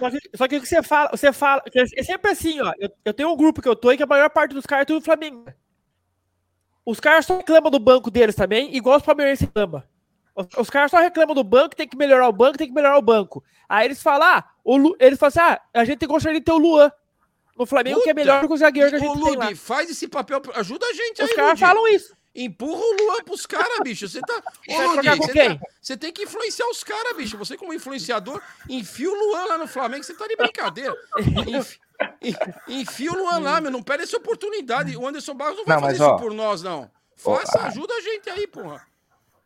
Só 0.00 0.10
que, 0.10 0.18
só 0.36 0.48
que 0.48 0.56
o 0.56 0.60
que 0.60 0.66
você 0.68 0.82
fala, 0.82 1.10
você 1.10 1.32
fala. 1.32 1.62
É 1.96 2.02
sempre 2.02 2.30
assim, 2.30 2.60
ó. 2.60 2.72
Eu, 2.78 2.90
eu 3.04 3.14
tenho 3.14 3.30
um 3.30 3.36
grupo 3.36 3.60
que 3.62 3.68
eu 3.68 3.76
tô 3.76 3.92
e 3.92 3.96
que 3.96 4.02
a 4.02 4.06
maior 4.06 4.28
parte 4.30 4.54
dos 4.54 4.66
caras 4.66 4.82
é 4.82 4.86
tudo 4.86 5.04
Flamengo. 5.04 5.44
Os 6.84 6.98
caras 6.98 7.26
só 7.26 7.36
reclamam 7.36 7.70
do 7.70 7.78
banco 7.78 8.10
deles 8.10 8.34
também, 8.34 8.74
igual 8.74 8.96
os 8.96 9.02
palmeirenses 9.02 9.46
reclamam. 9.46 9.82
Os, 10.34 10.46
os 10.56 10.70
caras 10.70 10.90
só 10.90 10.98
reclamam 10.98 11.34
do 11.34 11.44
banco, 11.44 11.76
tem 11.76 11.86
que 11.86 11.96
melhorar 11.96 12.28
o 12.28 12.32
banco, 12.32 12.56
tem 12.58 12.66
que 12.66 12.72
melhorar 12.74 12.98
o 12.98 13.02
banco. 13.02 13.44
Aí 13.68 13.84
eles 13.86 14.02
falam, 14.02 14.26
ah, 14.28 14.44
o 14.64 14.76
Lu, 14.76 14.96
eles 14.98 15.18
falam 15.18 15.28
assim, 15.28 15.40
ah, 15.40 15.60
a 15.74 15.84
gente 15.84 16.04
gostaria 16.06 16.40
de 16.40 16.44
ter 16.44 16.52
o 16.52 16.58
Luan 16.58 16.90
no 17.56 17.66
Flamengo, 17.66 18.00
que 18.02 18.08
é 18.10 18.14
Puta! 18.14 18.24
melhor 18.24 18.46
que 18.46 18.52
o 18.52 18.56
zagueiro 18.56 18.88
que 18.90 18.96
a 18.96 18.98
Ô, 18.98 19.02
gente 19.14 19.22
tem 19.24 19.36
lá. 19.36 19.44
Ludi, 19.46 19.56
faz 19.56 19.90
esse 19.90 20.08
papel. 20.08 20.40
Ajuda 20.54 20.86
a 20.86 20.92
gente 20.94 21.22
Os 21.22 21.28
aí, 21.28 21.36
caras 21.36 21.50
Ludi. 21.50 21.60
falam 21.60 21.86
isso. 21.88 22.16
Empurra 22.34 22.80
o 22.80 22.96
Luan 23.02 23.24
pros 23.24 23.44
caras, 23.44 23.80
bicho. 23.82 24.08
Você 24.08 24.20
tá. 24.20 24.34
Ô, 24.68 24.94
você, 24.96 25.02
tá- 25.48 25.58
você 25.82 25.96
tem 25.96 26.12
que 26.12 26.22
influenciar 26.22 26.66
os 26.68 26.84
caras, 26.84 27.16
bicho. 27.16 27.36
Você, 27.38 27.56
como 27.56 27.74
influenciador, 27.74 28.40
enfia 28.68 29.10
o 29.10 29.14
Luan 29.14 29.44
lá 29.46 29.58
no 29.58 29.66
Flamengo. 29.66 30.04
Você 30.04 30.14
tá 30.14 30.26
de 30.28 30.36
brincadeira. 30.36 30.94
Enfi- 31.18 31.80
en- 32.22 32.80
Enfia 32.80 33.10
o 33.12 33.16
Luan 33.16 33.38
lá, 33.40 33.60
meu. 33.60 33.70
Não 33.70 33.82
perde 33.82 34.04
essa 34.04 34.16
oportunidade. 34.16 34.96
O 34.96 35.06
Anderson 35.06 35.34
Barros 35.34 35.56
não 35.58 35.64
vai 35.64 35.74
Não, 35.76 35.82
fazer 35.82 35.98
mas, 35.98 36.06
isso 36.06 36.14
ó, 36.14 36.16
por 36.18 36.32
nós, 36.32 36.62
não. 36.62 36.90
Faça, 37.16 37.62
ajuda 37.66 37.92
a 37.94 38.00
gente 38.00 38.30
aí, 38.30 38.46
porra. 38.46 38.86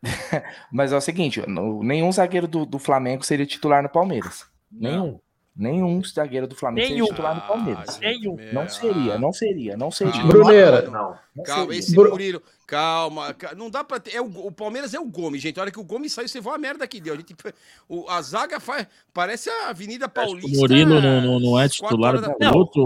Mas 0.71 0.91
é 0.93 0.97
o 0.97 1.01
seguinte, 1.01 1.41
nenhum 1.81 2.11
zagueiro 2.11 2.47
do, 2.47 2.65
do 2.65 2.77
Flamengo 2.77 3.23
seria 3.25 3.45
titular 3.45 3.81
no 3.81 3.89
Palmeiras. 3.89 4.45
Nenhum. 4.71 5.19
Nenhum 5.57 6.03
zagueiro 6.03 6.47
do 6.47 6.55
Flamengo 6.55 6.85
Nenhum. 6.89 7.05
seria 7.05 7.15
titular 7.15 7.35
no 7.35 7.41
Palmeiras. 7.47 7.97
Nenhum. 7.99 8.37
Não 8.51 8.67
seria, 8.67 9.17
não 9.17 9.31
seria, 9.31 9.77
não 9.77 9.89
seria. 9.89 10.21
Bruneira. 10.23 10.81
Não. 10.89 11.15
Não 11.33 11.43
Calma, 11.45 11.63
seria. 11.65 11.79
esse 11.79 11.95
Bru- 11.95 12.09
Murilo. 12.11 12.41
Calma, 12.67 13.33
ca- 13.33 13.53
não 13.55 13.69
dá 13.69 13.83
pra 13.83 13.99
ter. 13.99 14.15
É 14.15 14.21
o, 14.21 14.25
o 14.25 14.51
Palmeiras 14.51 14.93
é 14.93 14.99
o 14.99 15.05
Gomes, 15.05 15.41
gente. 15.41 15.57
A 15.59 15.61
hora 15.61 15.71
que 15.71 15.79
o 15.79 15.83
Gomes 15.83 16.11
saiu, 16.13 16.27
você 16.27 16.41
viu 16.41 16.51
a 16.51 16.57
merda 16.57 16.85
que 16.87 16.99
deu. 16.99 17.13
A, 17.13 17.17
gente, 17.17 17.35
o, 17.87 18.09
a 18.09 18.21
zaga 18.21 18.59
faz. 18.59 18.87
Parece 19.13 19.49
a 19.49 19.69
Avenida 19.69 20.07
O 20.07 20.09
Paulista. 20.09 20.57
Murilo 20.59 20.99
não, 20.99 21.21
não, 21.21 21.39
não 21.39 21.59
é 21.59 21.69
titular 21.69 22.19
da 22.19 22.29
do 22.29 22.57
outro 22.57 22.83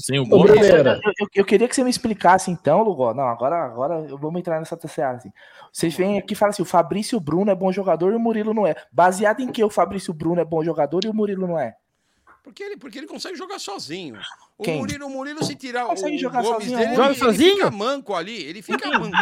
sem 0.00 0.18
o 0.18 0.26
Gomes. 0.26 0.50
Eu, 0.68 0.84
eu- 0.86 1.28
eu 1.34 1.44
queria 1.44 1.68
que 1.68 1.74
você 1.74 1.82
me 1.84 1.90
explicasse 1.90 2.50
então, 2.50 2.82
Lugó. 2.82 3.12
Não, 3.12 3.24
agora, 3.28 3.56
agora 3.64 4.06
eu 4.08 4.16
vou 4.16 4.36
entrar 4.38 4.58
nessa 4.58 4.76
terceira. 4.76 5.10
Assim. 5.12 5.32
Vocês 5.72 5.94
vêm 5.94 6.18
aqui 6.18 6.32
e 6.34 6.36
falam 6.36 6.50
assim: 6.50 6.62
o 6.62 6.66
Fabrício 6.66 7.18
Bruno 7.20 7.50
é 7.50 7.54
bom 7.54 7.70
jogador 7.72 8.12
e 8.12 8.16
o 8.16 8.20
Murilo 8.20 8.52
não 8.54 8.66
é. 8.66 8.74
Baseado 8.92 9.40
em 9.40 9.50
que 9.50 9.62
o 9.62 9.70
Fabrício 9.70 10.12
Bruno 10.12 10.40
é 10.40 10.44
bom 10.44 10.62
jogador 10.64 11.04
e 11.04 11.08
o 11.08 11.14
Murilo 11.14 11.46
não 11.46 11.58
é? 11.58 11.74
Porque 12.42 12.62
ele, 12.62 12.76
porque 12.78 12.98
ele 12.98 13.06
consegue 13.06 13.36
jogar 13.36 13.58
sozinho. 13.58 14.18
O 14.56 14.62
Quem? 14.64 14.78
Murilo, 14.78 15.06
o 15.06 15.10
Murilo, 15.10 15.44
se 15.44 15.54
tirar 15.54 15.84
o 15.84 15.88
Consegue 15.90 16.16
jogar 16.18 16.42
Gomes 16.42 16.56
sozinho 16.64 16.78
dele, 16.78 16.88
ele, 16.90 16.96
Joga 16.96 17.08
ele 17.10 17.18
sozinho? 17.18 17.54
fica 17.56 17.70
manco 17.70 18.14
ali. 18.14 18.42
Ele 18.42 18.62
fica 18.62 18.98
manco. 18.98 19.16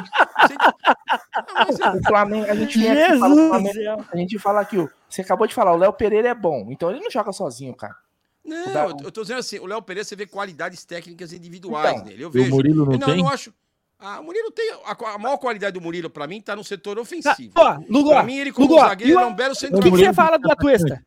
Você- 1.66 1.82
é- 1.82 1.90
O 1.98 2.02
Flamengo, 2.06 2.46
a 2.50 2.54
gente 2.54 2.78
vem 2.78 2.90
aqui 2.92 3.12
e 3.14 3.18
fala, 3.18 3.34
Flamengo- 3.48 4.04
a 4.12 4.16
gente 4.16 4.38
fala 4.38 4.60
aqui, 4.60 4.78
ó, 4.78 4.88
você 5.08 5.22
acabou 5.22 5.46
de 5.46 5.54
falar, 5.54 5.72
o 5.72 5.76
Léo 5.76 5.92
Pereira 5.92 6.28
é 6.28 6.34
bom, 6.34 6.68
então 6.70 6.90
ele 6.90 7.00
não 7.00 7.10
joga 7.10 7.32
sozinho, 7.32 7.74
cara. 7.74 7.96
Não, 8.44 8.90
eu, 9.02 9.12
tô 9.12 9.22
dizendo 9.22 9.40
assim, 9.40 9.58
o 9.58 9.66
Léo 9.66 9.82
Pereira, 9.82 10.04
você 10.08 10.16
vê 10.16 10.24
qualidades 10.24 10.84
técnicas 10.84 11.32
individuais 11.32 11.90
Então, 11.94 12.04
nele. 12.06 12.22
Eu 12.22 12.28
E 12.28 12.30
o 12.30 12.30
vejo. 12.30 12.50
Murilo 12.50 12.86
não 12.86 12.92
Eu 12.92 12.98
não, 12.98 13.06
tem? 13.08 13.16
eu 13.18 13.24
não 13.24 13.28
acho. 13.30 13.52
Ah, 14.00 14.20
o 14.20 14.24
Murilo 14.24 14.50
tem. 14.52 14.70
A, 14.84 14.92
a 15.14 15.18
maior 15.18 15.36
qualidade 15.38 15.72
do 15.74 15.80
Murilo, 15.80 16.08
pra 16.08 16.26
mim, 16.26 16.40
tá 16.40 16.54
no 16.54 16.62
setor 16.62 16.94
Tá, 16.96 17.02
ofensivo. 17.02 17.52
ó, 17.56 17.78
Lugo, 17.88 18.10
Pra 18.10 18.22
mim, 18.22 18.36
ele 18.36 18.52
como 18.52 18.68
Lugo, 18.68 18.80
zagueiro, 18.80 19.14
o- 19.14 19.18
ele 19.20 19.24
é 19.24 19.26
um 19.26 19.34
belo 19.34 19.52
O 19.52 19.56
que, 19.56 19.60
que 19.60 19.66
centroavante. 19.74 20.04
você 20.06 20.12
fala 20.14 20.38
do 20.38 20.52
Atuesta? 20.52 21.04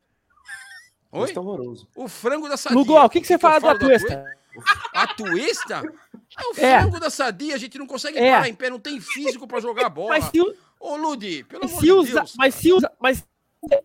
Oi? 1.14 1.32
É 1.34 1.40
horroroso. 1.40 1.88
O 1.96 2.08
frango 2.08 2.50
da 2.50 2.58
sadia. 2.58 2.78
Lugo, 2.78 2.98
o 2.98 3.10
que, 3.10 3.22
que 3.22 3.28
você 3.28 3.38
fala 3.38 3.60
do 3.60 3.70
Atuesta? 3.70 4.26
Atuesta? 4.94 5.82
É 6.38 6.42
o 6.48 6.52
É. 6.66 6.80
frango 6.82 7.00
da 7.00 7.10
sadia, 7.10 7.56
a 7.56 7.58
gente 7.58 7.78
não 7.78 7.88
consegue 7.88 8.18
É. 8.18 8.32
parar 8.32 8.50
em 8.50 8.54
pé, 8.54 8.70
não 8.70 8.80
tem 8.80 9.00
físico 9.00 9.48
pra 9.48 9.60
jogar 9.60 9.90
bola. 9.90 10.10
Mas 10.10 10.26
se, 10.26 10.42
o- 10.42 10.56
Ô, 10.80 10.96
Ludi, 10.96 11.44
pelo 11.44 11.66
amor 11.66 11.80
de 11.82 11.92
usa, 11.92 12.14
Deus. 12.22 12.34
mas 12.38 12.56
se 12.56 12.74
usa, 12.74 12.92
mas, 13.00 13.24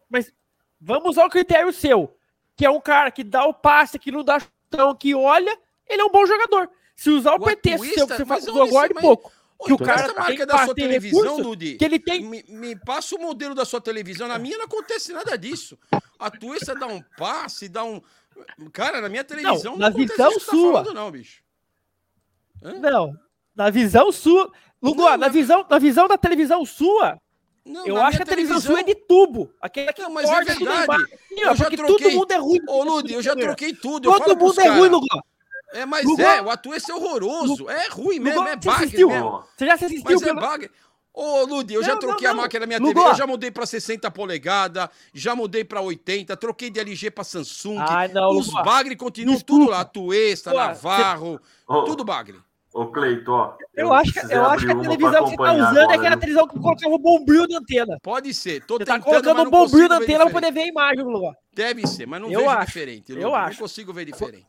mas 0.08 0.32
vamos 0.80 1.10
usar 1.10 1.26
o 1.26 1.30
critério 1.30 1.70
seu, 1.72 2.16
que 2.56 2.64
é 2.64 2.70
um 2.70 2.80
cara 2.80 3.10
que 3.10 3.22
dá 3.22 3.44
o 3.44 3.52
passe, 3.52 3.98
que 3.98 4.10
não 4.10 4.24
dá 4.24 4.38
chutão, 4.40 4.94
que 4.94 5.14
olha, 5.14 5.56
ele 5.86 6.00
é 6.00 6.04
um 6.04 6.10
bom 6.10 6.24
jogador. 6.24 6.70
Se 6.96 7.10
usar 7.10 7.34
o, 7.34 7.36
O 7.36 7.46
seu, 7.46 8.06
que 8.06 8.14
você 8.16 8.24
mas 8.24 8.42
usou 8.48 8.56
olha 8.62 8.68
agora 8.70 8.86
esse- 8.86 8.94
de 8.94 9.00
pouco, 9.00 9.32
que 9.64 9.72
o 9.72 9.78
cara 9.78 10.10
a 10.10 10.14
marca 10.14 10.46
da 10.46 10.64
sua 10.64 10.74
televisão, 10.74 11.36
recurso, 11.36 11.56
que 11.78 11.84
ele 11.84 11.98
tem... 11.98 12.22
Me, 12.24 12.42
me 12.48 12.74
passa 12.76 13.14
o 13.14 13.18
modelo 13.20 13.54
da 13.54 13.64
sua 13.64 13.80
televisão. 13.80 14.26
Na 14.28 14.38
minha 14.38 14.56
não 14.58 14.64
acontece 14.64 15.12
nada 15.12 15.36
disso. 15.36 15.78
A 16.18 16.30
Tuesta 16.30 16.74
dá 16.74 16.86
um 16.86 17.02
passe, 17.18 17.68
dá 17.68 17.84
um. 17.84 18.00
Cara, 18.72 19.00
na 19.00 19.08
minha 19.08 19.24
televisão 19.24 19.72
Não, 19.72 19.78
na 19.78 19.88
acontece 19.88 20.12
visão 20.12 20.30
você 20.32 20.44
tá 20.46 20.52
sua. 20.52 20.72
falando, 20.72 20.94
não, 20.94 21.10
bicho. 21.10 21.42
Não, 22.80 23.14
na 23.54 23.70
visão 23.70 24.10
sua. 24.12 24.50
Lugo, 24.82 25.16
na, 25.16 25.28
visão, 25.28 25.66
na 25.68 25.78
visão 25.78 26.06
da 26.06 26.18
televisão 26.18 26.64
sua, 26.64 27.18
Não, 27.64 27.86
eu 27.86 27.94
na 27.94 28.06
acho 28.06 28.18
que 28.18 28.22
a 28.22 28.26
televisão 28.26 28.60
televisão- 28.60 28.72
sua 28.76 28.80
é 28.80 28.84
de 28.84 28.94
tubo. 29.06 29.50
Aquela 29.60 29.92
que 29.92 30.02
Não, 30.02 30.10
mas 30.10 30.28
é 30.28 30.32
corta 30.34 30.52
tudo 30.54 30.64
verdade. 30.66 30.84
embaixo, 30.84 31.04
assim, 31.14 31.44
ó, 31.44 31.50
Eu 31.50 31.56
já 31.56 31.70
troquei. 31.70 31.86
todo 31.86 32.10
mundo 32.12 32.30
é 32.30 32.36
ruim. 32.36 32.58
Ô, 32.68 32.82
Ludi, 32.84 33.12
eu 33.14 33.22
já 33.22 33.34
troquei 33.34 33.72
tudo. 33.74 34.10
eu 34.10 34.18
Todo 34.20 34.36
mundo 34.38 34.60
é 34.60 34.68
ruim, 34.68 34.90
cara. 35.08 35.22
Lugo. 35.76 35.82
É, 35.82 35.86
mas 35.86 36.04
Lugo- 36.04 36.22
é, 36.22 36.42
o 36.42 36.50
Atuesta 36.50 36.92
é 36.92 36.94
horroroso. 36.94 37.68
É 37.70 37.88
ruim 37.88 38.18
mesmo, 38.18 38.40
Lugo, 38.40 38.50
é 38.52 38.56
você 38.56 38.66
bagre 38.68 38.84
assistiu? 38.86 39.08
mesmo. 39.08 39.44
Você 39.56 39.66
já 39.66 39.74
assistiu 39.74 40.02
Mas 40.04 40.22
é 40.22 40.34
bagre. 40.34 40.70
Ô, 41.12 41.44
Ludi, 41.46 41.72
eu 41.72 41.82
já 41.82 41.94
Não, 41.94 41.98
troquei 41.98 42.24
não, 42.26 42.32
a 42.32 42.34
não. 42.36 42.42
máquina 42.42 42.60
da 42.60 42.66
minha 42.66 42.78
Lugo, 42.78 42.92
TV, 42.92 43.08
eu 43.08 43.14
já 43.14 43.26
mudei 43.26 43.50
pra 43.50 43.64
60 43.64 44.10
polegadas, 44.10 44.86
já 45.14 45.34
mudei 45.34 45.64
pra 45.64 45.80
80, 45.80 46.36
troquei 46.36 46.68
de 46.68 46.78
LG 46.78 47.10
pra 47.10 47.24
Samsung. 47.24 47.78
Ai, 47.78 48.08
não, 48.08 48.28
Os 48.36 48.48
Lugo, 48.48 48.62
bagre 48.62 48.94
continuam 48.94 49.40
tudo 49.40 49.70
lá, 49.70 49.80
Atuesta, 49.80 50.50
Lugo, 50.50 50.62
ó, 50.62 50.66
Navarro, 50.66 51.40
tudo 51.86 52.04
bagre. 52.04 52.38
Ô, 52.74 52.88
Cleito, 52.88 53.32
ó. 53.32 53.54
Eu 53.74 53.94
acho 53.94 54.12
que, 54.12 54.18
eu 54.30 54.44
acho 54.44 54.66
que 54.66 54.72
a 54.72 54.78
televisão 54.78 55.24
que 55.24 55.30
você 55.30 55.36
tá 55.38 55.52
usando 55.54 55.76
é 55.78 55.80
agora, 55.80 55.94
aquela 55.94 56.10
viu? 56.10 56.18
televisão 56.20 56.48
que 56.48 56.60
colocava 56.60 56.94
o 56.94 56.98
bombril 56.98 57.46
na 57.48 57.58
antena. 57.60 57.98
Pode 58.02 58.34
ser, 58.34 58.62
tô 58.66 58.76
Você 58.76 58.84
tá 58.84 59.00
colocando 59.00 59.40
o 59.40 59.50
bombril 59.50 59.88
na 59.88 59.96
antena 59.96 60.24
pra 60.24 60.30
poder 60.34 60.52
ver 60.52 60.64
a 60.64 60.66
imagem, 60.66 61.02
Lugo. 61.02 61.34
Deve 61.54 61.86
ser, 61.86 62.06
mas 62.06 62.20
não 62.20 62.30
Eu 62.30 62.40
vejo 62.40 62.50
acho, 62.50 62.66
diferente. 62.66 63.08
eu 63.12 63.16
Ludi, 63.16 63.26
Não 63.26 63.34
acho. 63.34 63.58
consigo 63.58 63.90
ver 63.94 64.04
diferente. 64.04 64.46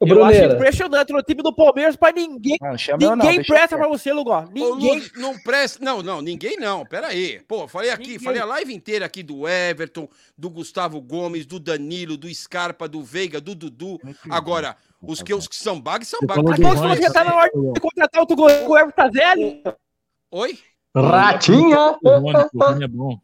Ô, 0.00 0.06
Eu 0.06 0.22
acho 0.24 0.32
Bruneira. 0.36 0.54
impressionante 0.54 1.12
no 1.12 1.22
time 1.22 1.42
do 1.42 1.52
Palmeiras 1.52 1.96
pra 1.96 2.12
ninguém. 2.12 2.56
Não, 2.60 2.78
chama 2.78 3.02
eu 3.02 3.10
não, 3.10 3.16
ninguém 3.16 3.38
eu 3.38 3.44
presta 3.44 3.76
pra 3.76 3.88
você, 3.88 4.12
Lugo. 4.12 4.30
Ô, 4.30 4.42
Ninguém. 4.44 4.94
Ludi, 5.00 5.12
não 5.16 5.36
presta. 5.40 5.84
Não, 5.84 6.02
não, 6.02 6.22
ninguém 6.22 6.56
não. 6.56 6.86
Pera 6.86 7.08
aí. 7.08 7.40
Pô, 7.48 7.66
falei 7.66 7.90
aqui, 7.90 8.02
Ninguém. 8.12 8.18
falei 8.20 8.40
a 8.40 8.44
live 8.44 8.72
inteira 8.72 9.06
aqui 9.06 9.24
do 9.24 9.48
Everton, 9.48 10.08
do 10.36 10.48
Gustavo 10.48 11.00
Gomes, 11.00 11.46
do 11.46 11.58
Danilo, 11.58 12.16
do 12.16 12.32
Scarpa, 12.32 12.86
do 12.88 13.02
Veiga, 13.02 13.40
do 13.40 13.56
Dudu. 13.56 13.98
Agora, 14.30 14.76
os 15.02 15.20
que, 15.20 15.34
os 15.34 15.48
que 15.48 15.56
são 15.56 15.80
bag 15.80 16.04
são 16.04 16.20
bag. 16.22 16.42
Mas 16.44 16.60
quando 16.60 16.78
você 16.78 17.02
já 17.02 17.12
tá 17.12 17.24
na 17.24 17.34
hora 17.34 17.50
de 17.52 17.80
contratar 17.80 18.20
outro 18.20 18.36
goleiro, 18.36 18.70
o 18.70 18.78
Everton 18.78 19.10
tá. 19.10 19.76
Oi? 20.30 20.58
Ratinha! 20.94 21.96
O 22.02 22.08
Rony, 22.08 22.48
o 22.54 22.58
Rony 22.64 22.84
é 22.84 22.88
bom. 22.88 23.18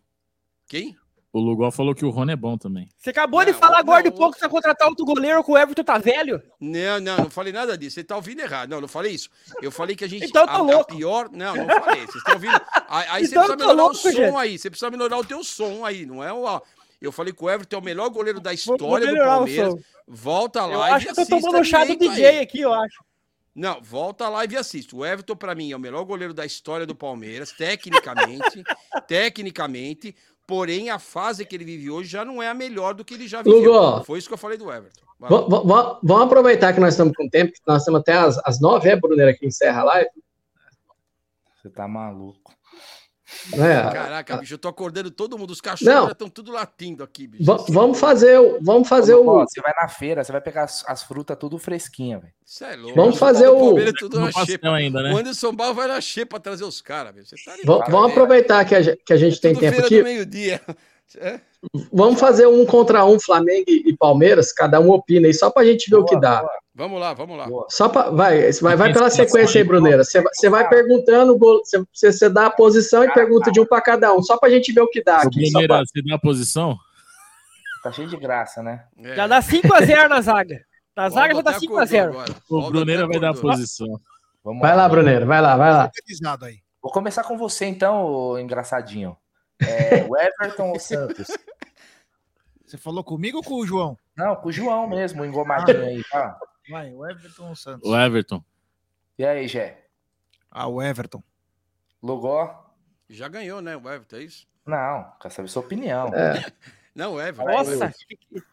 Quem? 0.69 0.97
O 1.35 1.41
Lugol 1.41 1.73
falou 1.73 1.97
que 1.97 2.05
o 2.05 2.11
Rony 2.11 2.35
é 2.35 2.37
bom 2.37 2.57
também. 2.57 2.89
Você 2.97 3.11
acabou 3.11 3.45
de 3.45 3.53
falar 3.53 3.81
agora 3.81 4.05
de 4.05 4.13
pouco 4.13 4.35
que 4.35 4.39
você 4.39 4.43
vai 4.43 4.51
contratar 4.51 4.87
outro 4.87 5.05
goleiro 5.05 5.43
que 5.43 5.51
o 5.51 5.59
Everton 5.59 5.83
tá 5.83 5.99
velho. 5.99 6.41
Não, 6.61 7.01
não, 7.01 7.17
não 7.17 7.29
falei 7.29 7.53
nada 7.53 7.77
disso. 7.77 7.97
Você 7.97 8.05
tá 8.05 8.15
ouvindo 8.15 8.39
errado. 8.39 8.71
Não, 8.71 8.81
não 8.81 8.87
falei 8.87 9.15
isso. 9.15 9.29
Eu 9.61 9.73
falei 9.73 9.97
que 9.97 10.05
a 10.05 10.09
gente. 10.09 10.27
Então 10.27 10.47
tá 10.47 10.53
a, 10.53 10.59
a 10.59 10.63
louco. 10.63 10.95
pior. 10.95 11.29
Não, 11.33 11.57
não 11.57 11.67
falei. 11.67 12.03
Vocês 12.03 12.15
estão 12.15 12.35
ouvindo. 12.35 12.61
Aí, 12.89 13.07
aí 13.09 13.27
você 13.27 13.33
Então 13.33 13.43
precisa 13.43 13.47
tá 13.49 13.57
melhorar 13.57 13.83
louco, 13.83 13.95
o 13.95 13.99
som 13.99 14.11
gente. 14.13 14.37
aí. 14.37 14.59
Você 14.61 14.71
precisa 14.71 14.91
melhorar 14.93 15.19
o 15.19 15.25
teu 15.25 15.43
som 15.43 15.85
aí. 15.85 16.07
Não 16.07 16.23
é 16.23 16.33
o. 16.33 16.63
Eu 17.03 17.11
falei 17.11 17.33
que 17.33 17.45
o 17.45 17.51
Everton 17.51 17.77
é 17.79 17.81
o 17.81 17.85
melhor 17.85 18.09
goleiro 18.11 18.39
da 18.39 18.51
vou 18.51 18.55
história 18.55 19.09
do 19.09 19.17
Palmeiras. 19.17 19.75
Volta 20.07 20.65
lá. 20.65 20.73
Eu 20.73 20.83
acho 20.95 21.07
que 21.07 21.21
eu 21.21 21.27
tô 21.27 21.41
tomando 21.41 21.65
chá 21.65 21.85
do 21.85 21.97
DJ 21.97 22.43
aqui, 22.43 22.61
eu 22.61 22.73
acho. 22.73 23.03
Não, 23.55 23.81
volta 23.81 24.29
lá 24.29 24.45
e 24.45 24.57
assiste. 24.57 24.97
O 24.97 25.07
Everton, 25.07 25.37
pra 25.37 25.55
mim, 25.55 25.71
é 25.71 25.77
o 25.77 25.81
melhor 25.81 26.05
goleiro 26.05 26.35
da 26.35 26.45
história 26.45 26.85
do 26.85 26.95
Palmeiras, 26.95 27.53
tecnicamente. 27.53 28.65
tecnicamente. 29.07 30.15
Porém, 30.47 30.91
a 30.91 30.99
fase 30.99 31.45
que 31.45 31.57
ele 31.57 31.65
vive 31.65 31.91
hoje 31.91 32.09
já 32.09 32.25
não 32.25 32.43
é 32.43 32.49
a 32.49 32.55
melhor 32.55 32.95
do 32.95 33.05
que 33.05 33.15
ele 33.15 33.27
já 33.27 33.43
viveu. 33.43 33.73
Lugo. 33.73 34.05
Foi 34.05 34.19
isso 34.19 34.29
que 34.29 34.35
eu 34.35 34.39
falei 34.39 34.59
do 34.59 34.71
Everton. 34.71 35.05
Vamos 35.19 36.23
aproveitar 36.23 36.73
que 36.73 36.81
nós 36.81 36.95
estamos 36.95 37.15
com 37.17 37.29
tempo, 37.29 37.53
que 37.53 37.61
nós 37.67 37.83
estamos 37.83 38.01
até 38.01 38.13
às, 38.13 38.39
às 38.45 38.61
nove, 38.61 38.89
é, 38.89 38.97
Bruneira, 38.97 39.33
que 39.33 39.47
encerra 39.47 39.81
a 39.81 39.85
live? 39.85 40.11
Você 41.57 41.71
tá 41.71 41.89
maluco. 41.89 42.53
É. 43.53 43.93
Caraca, 43.93 44.37
bicho, 44.39 44.55
eu 44.55 44.59
tô 44.59 44.69
acordando 44.69 45.11
todo 45.11 45.37
mundo. 45.39 45.51
Os 45.51 45.61
cachorros 45.61 45.95
Não. 45.95 46.07
já 46.07 46.13
estão 46.13 46.29
tudo 46.29 46.51
latindo 46.53 47.03
aqui, 47.05 47.27
bicho. 47.27 47.45
Va- 47.45 47.65
vamos 47.69 47.99
fazer 48.01 48.39
o. 48.39 48.59
Vamos 48.63 48.89
fazer 48.89 49.15
Ó, 49.15 49.21
o. 49.21 49.41
Você 49.41 49.61
vai 49.61 49.73
na 49.81 49.89
feira, 49.89 50.25
você 50.25 50.33
vai 50.33 50.41
pegar 50.41 50.65
as, 50.65 50.85
as 50.89 51.03
frutas 51.03 51.37
tudo 51.39 51.59
fresquinha, 51.59 52.19
velho. 52.19 52.33
Isso 52.47 52.65
é 52.65 52.77
louco. 52.77 52.95
Vamos 52.97 53.17
O 53.17 53.19
fazer 53.19 53.49
o- 53.49 53.79
é 53.79 53.93
tudo 53.93 54.19
No 54.21 54.27
na 54.27 54.33
xepa. 54.45 54.71
ainda, 54.75 55.03
né? 55.03 55.13
O 55.13 55.17
Anderson 55.19 55.53
Barro 55.53 55.75
vai 55.75 55.89
na 55.89 56.01
xepa 56.01 56.41
trazer 56.41 56.65
os 56.65 56.81
caras, 56.81 57.15
velho. 57.15 57.27
Você 57.27 57.37
tá? 57.45 57.55
Vamos 57.91 58.11
aproveitar 58.13 58.65
que 58.65 58.75
a, 58.75 58.97
que 58.97 59.13
a 59.13 59.17
gente 59.17 59.41
tem 59.41 59.53
Tudo 59.55 59.61
tempo 59.63 59.81
aqui. 59.81 59.99
do 59.99 60.05
meio-dia. 60.05 60.61
É? 61.19 61.41
Vamos 61.93 62.19
fazer 62.21 62.47
um 62.47 62.67
contra 62.67 63.05
um 63.05 63.19
Flamengo 63.21 63.65
e 63.69 63.97
Palmeiras, 63.97 64.53
cada 64.53 64.81
um 64.81 64.91
opina 64.91 65.27
aí, 65.29 65.35
só 65.35 65.51
pra 65.51 65.65
gente 65.65 65.89
ver 65.89 65.97
o 65.97 66.05
que 66.05 66.19
dá. 66.19 66.45
Vamos 66.75 66.99
lá, 67.01 67.15
vamos 67.15 67.39
lá. 67.39 67.47
Só 67.69 67.89
pra, 67.89 68.11
vai, 68.11 68.51
vai, 68.53 68.77
vai 68.77 68.93
pela 68.93 69.09
sequência 69.09 69.61
aí, 69.61 69.65
Bruneira. 69.65 70.03
Você 70.03 70.21
vai- 70.51 70.69
perguntando, 70.69 71.39
você, 71.39 71.85
você 71.93 72.29
dá 72.29 72.47
a 72.47 72.51
posição 72.51 73.05
e 73.05 73.13
pergunta 73.13 73.53
de 73.53 73.61
um 73.61 73.65
pra 73.67 73.81
cada 73.81 74.13
um, 74.13 74.23
só 74.23 74.37
pra 74.37 74.51
gente 74.51 74.73
ver 74.73 74.81
o 74.81 74.89
que 74.89 75.03
dá 75.03 75.19
aqui. 75.19 75.29
Bruneira, 75.53 75.69
pra- 75.69 75.85
você 75.87 76.03
dá 76.03 76.15
a 76.17 76.19
posição? 76.19 76.77
Tá 77.83 77.93
cheio 77.93 78.09
de 78.09 78.17
graça, 78.17 78.63
né? 78.63 78.85
É. 78.99 79.15
Já 79.15 79.27
dá 79.27 79.41
5x0 79.41 80.09
na 80.09 80.21
zaga. 80.21 80.61
Na 80.97 81.09
zaga 81.11 81.35
já 81.35 81.43
dá 81.43 81.51
até 81.51 81.61
5x0. 81.61 82.01
acordou 82.09 82.21
agora. 82.21 82.35
O 82.51 82.71
Bruneira 82.71 83.07
vai 83.07 83.21
dar 83.21 83.31
a 83.31 83.35
posição. 83.35 84.01
Vamos 84.43 84.61
Vai 84.61 84.75
lá, 84.77 84.89
Bruneira, 84.89 85.25
vai 85.25 85.41
lá, 85.41 85.57
vai 85.57 85.71
lá. 85.71 85.91
Vou 86.83 86.93
começar 86.93 87.23
com 87.25 87.39
você, 87.39 87.67
então, 87.67 88.39
engraçadinho. 88.39 89.17
É, 89.61 90.05
o 90.05 90.17
Everton 90.17 90.71
ou 90.71 90.77
o 90.77 90.81
Santos? 90.81 91.29
Você 92.67 92.79
falou 92.79 93.05
comigo 93.05 93.39
ou 93.39 93.45
com 93.45 93.55
o 93.55 93.67
João? 93.67 93.99
Não, 94.17 94.35
com 94.37 94.49
o 94.49 94.53
João 94.53 94.89
mesmo, 94.89 95.23
o 95.23 95.27
engomadinho 95.27 95.85
aí, 95.85 96.03
tá? 96.05 96.39
Vai, 96.69 96.93
o 96.93 97.09
Everton 97.09 97.47
ou 97.47 97.53
o 97.53 97.57
Santos? 97.57 97.89
O 97.89 97.97
Everton. 97.97 98.43
E 99.19 99.25
aí, 99.25 99.47
Gé? 99.47 99.87
Ah, 100.51 100.67
o 100.67 100.83
Everton. 100.83 101.23
Logó? 102.03 102.75
Já 103.09 103.29
ganhou, 103.29 103.61
né? 103.61 103.77
O 103.77 103.81
Everton, 103.81 104.17
é 104.17 104.23
isso? 104.23 104.47
Não, 104.67 105.13
quer 105.21 105.31
saber 105.31 105.49
sua 105.49 105.63
opinião. 105.63 106.09
É. 106.15 106.45
Não, 106.95 107.15
o 107.15 107.21
Everton. 107.21 107.51
Nossa, 107.51 107.93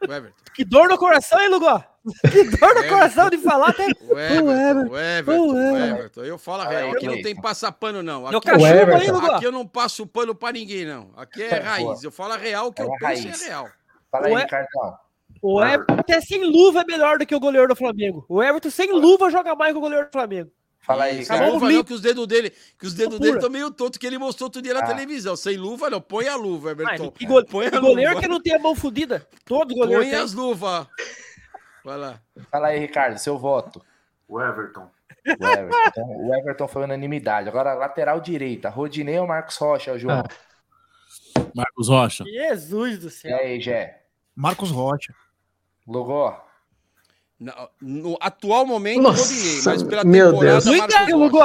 O 0.08 0.12
Everton. 0.12 0.34
que 0.54 0.64
dor 0.64 0.88
no 0.88 0.98
coração, 0.98 1.40
hein, 1.40 1.48
Lugo? 1.48 1.66
Que 2.32 2.44
dor 2.56 2.74
no 2.74 2.88
coração 2.88 3.30
de 3.30 3.38
falar 3.38 3.68
até. 3.68 3.86
O 3.86 4.18
Everton, 4.18 4.90
o 4.90 4.98
Everton, 4.98 5.40
o 5.40 5.52
o 5.54 5.76
Everton. 5.78 6.24
Eu 6.24 6.38
falo 6.38 6.62
a 6.62 6.68
real. 6.68 6.90
Aqui 6.90 7.06
não 7.06 7.22
tem 7.22 7.40
passapano, 7.40 8.02
não. 8.02 8.28
Meu 8.28 8.38
Aqui, 8.38 8.48
cachorro 8.48 8.64
aí, 8.66 8.78
Everton. 8.80 9.12
Lugo. 9.12 9.26
aqui 9.30 9.44
eu 9.44 9.52
não 9.52 9.66
passo 9.66 10.04
pano 10.06 10.34
pra 10.34 10.50
ninguém, 10.50 10.84
não. 10.84 11.10
Aqui 11.16 11.42
é 11.42 11.58
raiz. 11.60 12.02
Eu 12.02 12.10
falo 12.10 12.32
a 12.32 12.36
real, 12.36 12.66
o 12.68 12.72
que 12.72 12.82
É 12.82 12.84
eu 12.84 12.90
penso 12.98 13.44
é 13.44 13.46
real. 13.48 13.68
Fala 14.10 14.26
aí, 14.26 14.32
Ué? 14.34 14.40
Ricardão. 14.42 14.98
O 15.40 15.62
Everton 15.64 15.94
até 15.94 16.20
sem 16.20 16.44
luva 16.44 16.80
é 16.80 16.84
melhor 16.84 17.18
do 17.18 17.26
que 17.26 17.34
o 17.34 17.40
goleiro 17.40 17.68
do 17.68 17.76
Flamengo. 17.76 18.24
O 18.28 18.42
Everton 18.42 18.70
sem 18.70 18.92
luva 18.92 19.30
joga 19.30 19.54
mais 19.54 19.72
que 19.72 19.78
o 19.78 19.80
goleiro 19.80 20.06
do 20.06 20.12
Flamengo. 20.12 20.50
Fala 20.84 21.04
aí, 21.04 21.22
o 21.22 21.52
luva 21.52 21.70
não, 21.70 21.84
que 21.84 21.92
os 21.94 22.00
dedos 22.00 22.26
dele, 22.26 22.50
que 22.76 22.86
os 22.86 22.92
dedos 22.92 23.20
dele 23.20 23.36
estão 23.36 23.48
meio 23.48 23.70
tontos, 23.70 23.98
que 23.98 24.06
ele 24.06 24.18
mostrou 24.18 24.48
outro 24.48 24.60
dia 24.60 24.74
na 24.74 24.80
Ah. 24.80 24.86
televisão. 24.86 25.36
Sem 25.36 25.56
luva, 25.56 25.88
não. 25.88 26.00
Põe 26.00 26.26
a 26.26 26.34
luva, 26.34 26.70
Ah, 26.70 26.72
Everton. 26.72 27.10
que, 27.12 27.24
go- 27.24 27.44
Põe 27.46 27.66
a 27.68 27.78
goleiro 27.78 28.10
luva. 28.10 28.20
que 28.20 28.28
não 28.28 28.42
tem 28.42 28.54
a 28.54 28.58
mão 28.58 28.74
fodida. 28.74 29.24
Todo 29.44 29.74
goleiro 29.74 30.02
Põe 30.02 30.10
tem. 30.10 30.18
as 30.18 30.32
luvas. 30.32 30.86
Vai 31.84 31.96
lá. 31.96 32.20
Fala 32.50 32.68
aí, 32.68 32.80
Ricardo, 32.80 33.16
seu 33.18 33.38
voto. 33.38 33.80
O 34.26 34.40
Everton. 34.40 34.90
O 35.24 35.46
Everton. 35.46 35.78
Então, 35.86 36.04
o 36.26 36.34
Everton 36.34 36.66
foi 36.66 36.82
unanimidade. 36.82 37.48
Agora, 37.48 37.74
lateral 37.74 38.20
direita, 38.20 38.68
Rodinei 38.68 39.18
ou 39.20 39.26
Marcos 39.26 39.56
Rocha, 39.56 39.96
João? 39.96 40.24
Ah. 40.26 41.42
Marcos 41.54 41.88
Rocha. 41.88 42.24
Jesus 42.24 42.98
do 42.98 43.06
E 43.08 43.10
céu. 43.10 43.36
aí, 43.36 43.60
Gé? 43.60 44.02
Marcos 44.34 44.70
Rocha. 44.72 45.14
Logó? 45.86 46.44
No 47.80 48.16
atual 48.20 48.64
momento, 48.66 49.02
Nossa, 49.02 49.70
mas 49.70 49.82
pela 49.82 50.04
meu 50.04 50.30
temporada, 50.32 50.60
Deus. 50.64 50.76
Marcos 50.78 50.96
Rocha. 50.96 51.16
Lugo. 51.16 51.38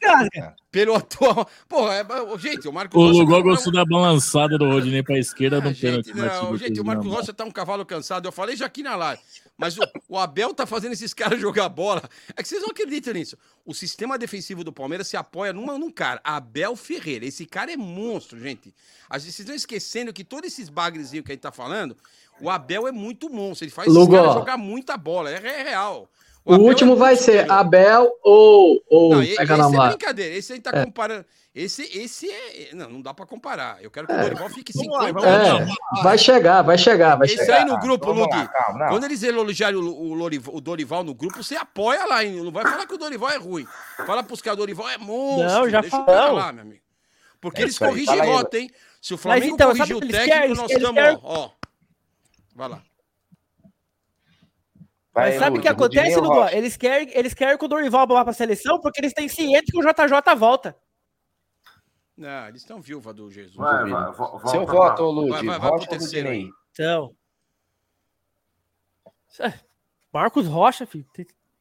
Engasga. 0.00 0.54
Pelo 0.70 0.94
atual. 0.94 1.48
Porra, 1.68 1.94
é... 1.94 2.38
gente, 2.38 2.68
o 2.68 2.72
Marcos 2.72 2.96
O 2.96 3.06
Rocha. 3.06 3.18
Lugol 3.18 3.38
tá- 3.42 3.48
gostou 3.48 3.72
da 3.72 3.84
balançada 3.84 4.56
do 4.58 4.66
Rodinei 4.70 5.02
pra 5.02 5.18
esquerda 5.18 5.58
Ah, 5.58 5.60
no 5.60 5.74
pênalti. 5.74 6.12
não, 6.14 6.56
gente, 6.56 6.80
o 6.80 6.84
Marcos 6.84 7.06
na 7.06 7.14
Rocha 7.14 7.32
tá 7.32 7.44
um 7.44 7.50
cavalo 7.50 7.84
cansado. 7.84 8.28
Eu 8.28 8.32
falei 8.32 8.54
já 8.54 8.66
aqui 8.66 8.82
na 8.82 8.94
live. 8.94 9.20
Mas 9.56 9.76
o, 9.76 9.80
o 10.08 10.16
Abel 10.16 10.54
tá 10.54 10.66
fazendo 10.66 10.92
esses 10.92 11.12
caras 11.12 11.40
jogar 11.40 11.68
bola. 11.68 12.02
É 12.36 12.42
que 12.42 12.48
vocês 12.48 12.62
não 12.62 12.68
acreditam 12.70 13.12
nisso. 13.14 13.36
O 13.66 13.74
sistema 13.74 14.16
defensivo 14.16 14.62
do 14.62 14.72
Palmeiras 14.72 15.08
se 15.08 15.16
apoia 15.16 15.52
numa, 15.52 15.76
num 15.76 15.90
cara, 15.90 16.20
Abel 16.22 16.76
Ferreira. 16.76 17.24
Esse 17.26 17.44
cara 17.44 17.72
é 17.72 17.76
monstro, 17.76 18.38
gente. 18.38 18.72
Vocês 19.10 19.36
estão 19.40 19.54
esquecendo 19.54 20.12
que 20.12 20.22
todos 20.22 20.52
esses 20.52 20.68
bagrezinhos 20.68 21.24
que 21.24 21.32
a 21.32 21.34
gente 21.34 21.42
tá 21.42 21.50
falando, 21.50 21.96
o 22.40 22.50
Abel 22.50 22.86
é 22.88 22.92
muito 22.92 23.28
monstro. 23.30 23.64
Ele 23.64 23.72
faz 23.72 23.88
Lugo. 23.88 24.12
esses 24.14 24.16
caras 24.26 24.34
jogar 24.34 24.56
muita 24.56 24.96
bola. 24.96 25.30
É, 25.30 25.36
é 25.36 25.62
real. 25.62 26.08
O 26.44 26.54
Abel 26.54 26.66
último 26.66 26.92
é 26.94 26.96
vai 26.96 27.16
ser. 27.16 27.50
Abel 27.50 28.10
ou. 28.22 28.82
ou 28.88 29.14
Não, 29.16 29.20
pega 29.20 29.42
esse 29.42 29.52
lá 29.62 29.64
é 29.74 29.76
lá. 29.78 29.88
brincadeira. 29.88 30.34
Esse 30.34 30.52
a 30.52 30.56
gente 30.56 30.64
tá 30.64 30.70
É. 30.78 30.84
comparando. 30.84 31.24
Esse, 31.54 31.82
esse 31.98 32.30
é. 32.30 32.70
Não, 32.72 32.88
não 32.88 33.02
dá 33.02 33.12
pra 33.12 33.26
comparar. 33.26 33.82
Eu 33.82 33.90
quero 33.90 34.06
que 34.06 34.12
o 34.12 34.16
É. 34.16 34.22
Dorival 34.22 34.48
fique 34.48 34.72
Vamos 34.72 34.92
lá, 34.92 35.06
50 35.08 35.20
vamos 35.28 35.48
anos. 35.48 35.70
É, 35.98 36.02
vai 36.02 36.16
chegar, 36.18 36.62
vai 36.62 36.78
chegar, 36.78 37.16
vai 37.16 37.26
Esse 37.26 37.36
chegar. 37.36 37.56
aí 37.58 37.64
no 37.64 37.78
grupo, 37.80 38.12
lá, 38.12 38.26
não. 38.78 38.88
Quando 38.88 39.04
eles 39.04 39.22
elogiarem 39.24 39.76
o, 39.78 39.84
o, 39.84 40.12
o 40.56 40.60
Dorival 40.60 41.02
no 41.02 41.14
grupo, 41.14 41.42
você 41.42 41.56
apoia 41.56 42.06
lá, 42.06 42.24
hein? 42.24 42.42
Não 42.42 42.52
vai 42.52 42.62
falar 42.62 42.86
que 42.86 42.94
o 42.94 42.98
Dorival 42.98 43.30
é 43.30 43.36
ruim. 43.38 43.66
Fala 44.06 44.22
pros 44.22 44.40
caras, 44.40 44.56
o 44.56 44.60
Dorival 44.60 44.88
é 44.88 44.98
monstro. 44.98 45.48
Não, 45.62 45.68
já 45.68 45.80
Deixa 45.80 46.00
o 46.00 46.04
falamos. 46.06 46.36
lá, 46.38 46.52
meu 46.52 46.62
amigo. 46.62 46.82
Porque 47.40 47.60
É 47.60 47.64
eles 47.64 47.80
aí, 47.82 47.88
corrigem 47.88 48.20
aí, 48.20 48.28
rota, 48.30 48.58
hein? 48.58 48.70
Se 49.02 49.14
o 49.14 49.18
Flamengo 49.18 49.54
então, 49.54 49.70
corrigir 49.72 49.94
o 49.94 49.98
o 49.98 50.00
técnico, 50.00 50.24
querem? 50.26 50.54
nós 50.54 50.70
estamos, 50.70 51.18
ó. 51.22 51.50
Vai 52.58 52.68
lá. 52.68 52.82
Vai, 55.14 55.30
Mas 55.30 55.38
sabe 55.38 55.58
o 55.58 55.62
que 55.62 55.68
acontece? 55.68 56.18
Rocha? 56.18 56.56
Eles 56.56 56.76
querem, 56.76 57.08
eles 57.16 57.32
querem 57.32 57.56
que 57.56 57.64
o 57.64 57.68
Dorival 57.68 58.04
vá 58.08 58.24
pra 58.24 58.32
seleção 58.32 58.80
porque 58.80 59.00
eles 59.00 59.12
têm 59.12 59.28
ciente 59.28 59.70
que 59.70 59.78
o 59.78 59.80
JJ 59.80 60.34
volta. 60.36 60.76
Não, 62.16 62.48
eles 62.48 62.62
estão 62.62 62.80
viúva 62.80 63.14
do 63.14 63.30
Jesus. 63.30 63.54
Vai, 63.54 63.78
duvido. 63.78 63.96
vai, 63.96 64.06
vo- 64.12 64.30
volta 64.30 64.48
Seu 64.48 64.66
voto, 64.66 65.04
Ludi. 65.04 65.30
Vai, 65.46 65.58
vai, 65.60 65.70
Rodinei? 65.70 66.50
Então, 66.72 67.14
Marcos 70.12 70.48
Rocha, 70.48 70.84
filho. 70.84 71.06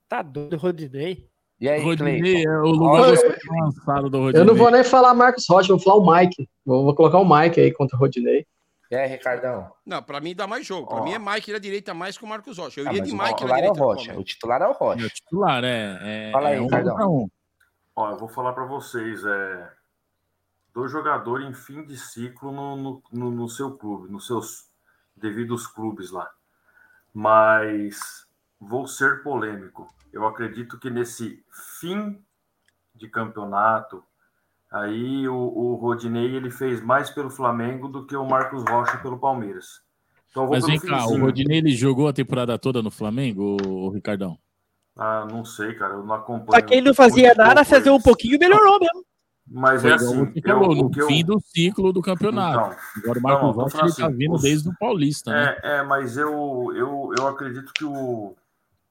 Tá 0.09 0.23
doido, 0.23 0.57
Rodinei. 0.57 1.29
E 1.59 1.69
aí, 1.69 1.79
Rodinei, 1.83 2.43
é 2.43 2.59
o 2.59 2.71
lugar 2.71 3.01
lançado 3.61 4.09
do 4.09 4.17
Rodinei. 4.17 4.41
Eu 4.41 4.45
não 4.45 4.55
vou 4.55 4.71
nem 4.71 4.83
falar 4.83 5.13
Marcos 5.13 5.45
Rocha, 5.47 5.67
vou 5.67 5.79
falar 5.79 5.97
o 5.97 6.11
Mike. 6.15 6.49
Vou, 6.65 6.85
vou 6.85 6.95
colocar 6.95 7.19
o 7.19 7.29
Mike 7.37 7.59
aí 7.59 7.71
contra 7.71 7.95
o 7.95 7.99
Rodinei. 7.99 8.47
Aí, 8.91 9.07
Ricardão? 9.07 9.73
Não, 9.85 10.01
pra 10.01 10.19
mim 10.21 10.33
dá 10.35 10.47
mais 10.47 10.65
jogo. 10.65 10.87
Pra 10.87 10.97
Ó. 10.97 11.03
mim 11.03 11.13
é 11.13 11.19
Mike 11.19 11.51
na 11.51 11.59
direita 11.59 11.93
mais 11.93 12.17
que 12.17 12.23
o 12.23 12.27
Marcos 12.27 12.57
Rocha. 12.57 12.79
Eu 12.81 12.87
Ah, 12.87 12.93
de 12.93 13.01
Mike 13.01 13.15
na 13.15 13.25
titular 13.33 13.49
é 13.59 13.69
o 13.69 13.73
direita. 13.73 13.79
Rocha. 13.83 14.19
O 14.19 14.23
titular 14.23 14.61
é 14.61 14.67
o 14.67 14.71
Rocha. 14.71 15.03
É 15.03 15.05
o 15.05 15.09
titular, 15.09 15.63
é. 15.63 15.97
é 16.29 16.31
Fala 16.31 16.49
aí, 16.49 16.55
é 16.57 16.59
um 16.61 16.63
Ricardão. 16.63 16.91
contra 16.93 17.07
um. 17.09 17.29
Ó, 17.95 18.11
eu 18.11 18.17
vou 18.17 18.29
falar 18.29 18.53
para 18.53 18.65
vocês, 18.65 19.25
é 19.25 19.71
do 20.73 20.87
jogador 20.87 21.41
em 21.41 21.53
fim 21.53 21.83
de 21.83 21.97
ciclo 21.97 22.51
no, 22.51 22.75
no, 22.75 23.03
no- 23.11 23.31
no 23.31 23.49
seu 23.49 23.75
clube, 23.75 24.11
nos 24.11 24.27
seus 24.27 24.69
devidos 25.15 25.65
clubes 25.65 26.11
lá. 26.11 26.29
Mas 27.13 28.27
vou 28.59 28.87
ser 28.87 29.23
polêmico. 29.23 29.91
Eu 30.13 30.25
acredito 30.27 30.79
que 30.79 30.89
nesse 30.89 31.43
fim 31.79 32.23
de 32.93 33.09
campeonato, 33.09 34.03
aí 34.71 35.27
o, 35.27 35.35
o 35.35 35.75
Rodinei 35.75 36.35
ele 36.35 36.49
fez 36.49 36.81
mais 36.81 37.09
pelo 37.09 37.29
Flamengo 37.29 37.87
do 37.87 38.05
que 38.05 38.15
o 38.15 38.25
Marcos 38.25 38.63
Rocha 38.69 38.97
pelo 38.97 39.19
Palmeiras. 39.19 39.65
Então 40.31 40.47
Mas 40.49 40.65
vem 40.65 40.79
cá, 40.79 41.07
o. 41.07 41.17
Rodinei 41.17 41.57
ele 41.57 41.71
jogou 41.71 42.07
a 42.07 42.13
temporada 42.13 42.57
toda 42.59 42.81
no 42.81 42.91
Flamengo, 42.91 43.57
o 43.63 43.89
Ricardão? 43.89 44.37
Ah, 44.97 45.27
não 45.29 45.45
sei, 45.45 45.73
cara, 45.75 45.93
eu 45.93 46.03
não 46.03 46.15
acompanho. 46.15 46.45
Pra 46.47 46.61
quem 46.61 46.81
não 46.81 46.93
fazia 46.93 47.33
nada, 47.35 47.63
fazer 47.63 47.89
um 47.89 48.01
pouquinho 48.01 48.39
melhorou 48.39 48.79
mesmo. 48.79 49.05
Mas 49.49 49.85
é 49.85 49.93
assim, 49.93 50.33
eu, 50.43 50.59
o 50.61 50.75
no 50.75 50.89
que 50.89 51.01
eu, 51.01 51.07
fim 51.07 51.23
do 51.23 51.39
ciclo 51.39 51.93
do 51.93 52.01
campeonato. 52.01 52.57
Então, 52.57 53.01
Agora 53.03 53.19
o 53.19 53.21
Marcos 53.21 53.55
Rocha 53.55 53.77
falando 53.77 53.87
ele 53.87 53.95
tá 53.95 54.07
assim, 54.07 54.17
vindo 54.17 54.35
os- 54.35 54.41
desde 54.41 54.69
o 54.69 54.73
Paulista, 54.77 55.31
né? 55.31 55.55
É, 55.63 55.77
é, 55.77 55.83
mas 55.83 56.17
eu, 56.17 56.71
eu, 56.75 57.11
eu 57.17 57.27
acredito 57.27 57.71
que 57.73 57.85
o. 57.85 58.35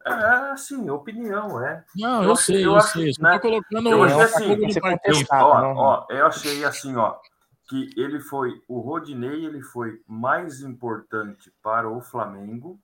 É 0.06 0.50
assim, 0.52 0.88
opinião, 0.88 1.60
é. 1.64 1.84
Não, 1.96 2.22
eu 2.22 2.36
sei, 2.36 2.64
eu 2.64 2.76
acho, 2.76 2.92
sei, 2.92 3.12
né, 3.18 3.32
tô 3.34 3.40
colocando 3.40 3.88
eu 3.90 3.98
o- 3.98 4.04
achei 4.04 4.24
assim, 4.24 4.80
parquinho. 4.80 5.26
ó, 5.32 5.60
não. 5.60 5.76
ó, 5.76 6.06
eu 6.10 6.26
achei 6.26 6.64
assim, 6.64 6.94
ó, 6.96 7.16
que 7.68 7.90
ele 7.96 8.20
foi, 8.20 8.52
o 8.68 8.78
Rodinei, 8.80 9.44
ele 9.44 9.60
foi 9.62 10.00
mais 10.06 10.60
importante 10.60 11.50
para 11.62 11.90
o 11.90 12.00
Flamengo 12.00 12.78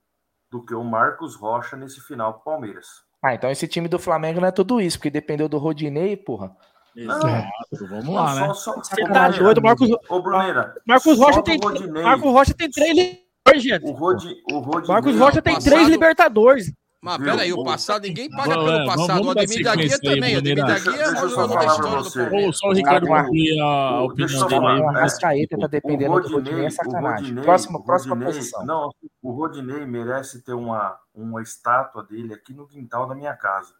do 0.50 0.64
que 0.64 0.74
o 0.74 0.82
Marcos 0.82 1.36
Rocha 1.36 1.76
nesse 1.76 2.00
final 2.00 2.34
com 2.34 2.40
o 2.40 2.44
Palmeiras. 2.44 2.86
Ah, 3.22 3.34
então 3.34 3.48
esse 3.50 3.68
time 3.68 3.86
do 3.86 4.00
Flamengo 4.00 4.40
não 4.40 4.48
é 4.48 4.52
tudo 4.52 4.80
isso, 4.80 4.98
porque 4.98 5.08
dependeu 5.10 5.48
do 5.48 5.58
Rodinei, 5.58 6.16
porra. 6.16 6.54
Exato, 6.94 7.86
vamos 7.88 8.14
lá, 8.14 8.34
né? 8.34 8.48
Você 8.48 9.04
tá 9.06 9.28
doido, 9.30 9.62
Marcos. 9.62 9.88
Ô, 10.08 10.20
Bruneira, 10.20 10.74
Marcos 10.86 11.16
Rocha 11.18 11.42
tem. 11.42 11.58
Rodinei. 11.62 12.02
Marcos 12.02 12.30
Rocha 12.32 12.52
tem 12.54 12.68
três 12.70 12.90
Libertadores, 12.90 13.62
gente. 13.62 13.84
O, 13.84 13.92
Rodi, 13.92 14.34
o 14.50 14.58
Rodinei. 14.58 14.88
Marcos 14.88 15.18
Rocha 15.18 15.40
tem 15.40 15.54
passado- 15.54 15.70
três 15.72 15.88
Libertadores. 15.88 16.72
Mas 17.04 17.18
peraí, 17.18 17.52
o 17.52 17.64
passado, 17.64 18.02
ninguém 18.04 18.30
paga 18.30 18.54
Vamos, 18.54 18.64
pelo 18.64 18.68
é, 18.68 18.72
vamos- 18.84 18.94
passado. 18.94 19.08
vamos 19.08 19.26
O 19.26 19.30
Ademir 19.32 19.64
da 19.64 19.74
Guia 19.74 19.98
também. 19.98 20.34
O 20.36 20.38
Ademir 20.38 20.64
da. 20.64 20.78
Guia 20.78 21.02
é 21.02 21.16
jogador 21.16 21.58
da 21.58 21.64
história 21.66 22.02
do. 22.02 22.12
Palmeiras. 22.12 22.44
Ou 22.46 22.52
só 22.52 22.68
o 22.68 22.72
Ricardo 22.72 23.06
concluir 23.08 23.60
a, 23.60 24.00
O- 24.02 24.04
opinião 24.06 24.28
dele 24.46 24.50
falar, 24.50 24.70
aí. 24.72 24.78
é, 24.78 24.82
vamos 24.82 24.96
Arrascaeta 24.96 25.58
tá 25.58 25.66
dependendo 25.66 26.12
o 26.14 26.20
do 26.20 26.28
Rodinei, 26.28 26.64
é 26.64 26.68
o 26.68 26.70
sacanagem. 26.70 27.18
Rodinei- 27.24 27.44
Próxima, 27.44 27.78
o 27.80 27.82
posição. 28.20 28.64
Não, 28.64 28.90
o 29.20 29.32
Rodinei 29.32 29.84
merece 29.84 30.42
ter 30.44 30.52
uma, 30.52 30.96
uma 31.12 31.42
estátua 31.42 32.04
dele 32.04 32.32
aqui 32.34 32.54
no 32.54 32.68
quintal 32.68 33.08
da 33.08 33.16
minha 33.16 33.34
casa. 33.34 33.74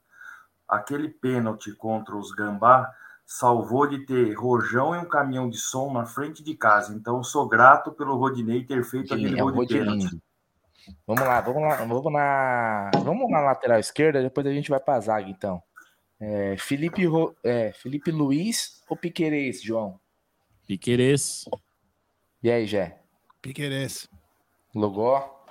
Aquele 0.68 1.08
pênalti 1.08 1.70
contra 1.76 2.16
os 2.16 2.32
Gambá 2.32 2.90
salvou 3.24 3.86
de 3.86 4.00
ter 4.04 4.32
rojão 4.34 4.96
e 4.96 4.98
um 4.98 5.04
caminhão 5.04 5.48
de 5.48 5.58
som 5.58 5.92
na 5.92 6.04
frente 6.04 6.42
de 6.42 6.54
casa. 6.56 6.92
Então, 6.92 7.18
eu 7.18 7.22
sou 7.22 7.48
grato 7.48 7.92
pelo 7.92 8.16
Rodinei 8.16 8.64
ter 8.64 8.82
feito 8.82 9.14
aquele 9.14 9.38
É 9.38 9.42
gol 9.42 9.64
de 9.64 9.74
pênalti. 9.74 10.18
Vamos 11.06 11.22
lá, 11.24 11.40
vamos 11.40 11.62
lá, 11.62 11.76
vamos 11.76 12.12
na, 12.12 12.90
vamos 13.04 13.30
na 13.30 13.40
lateral 13.40 13.78
esquerda, 13.78 14.22
depois 14.22 14.46
a 14.46 14.52
gente 14.52 14.70
vai 14.70 14.80
pra 14.80 14.98
zaga, 15.00 15.28
então. 15.28 15.62
É, 16.20 16.56
Felipe, 16.56 17.04
Ro- 17.04 17.34
é, 17.44 17.72
Felipe 17.72 18.10
Luiz 18.10 18.80
ou 18.88 18.96
Piquerez, 18.96 19.62
João? 19.62 19.98
Piquerez. 20.66 21.44
E 22.42 22.50
aí, 22.50 22.66
Jé? 22.66 23.00
Piquerez. 23.40 24.08
Logó? 24.74 25.41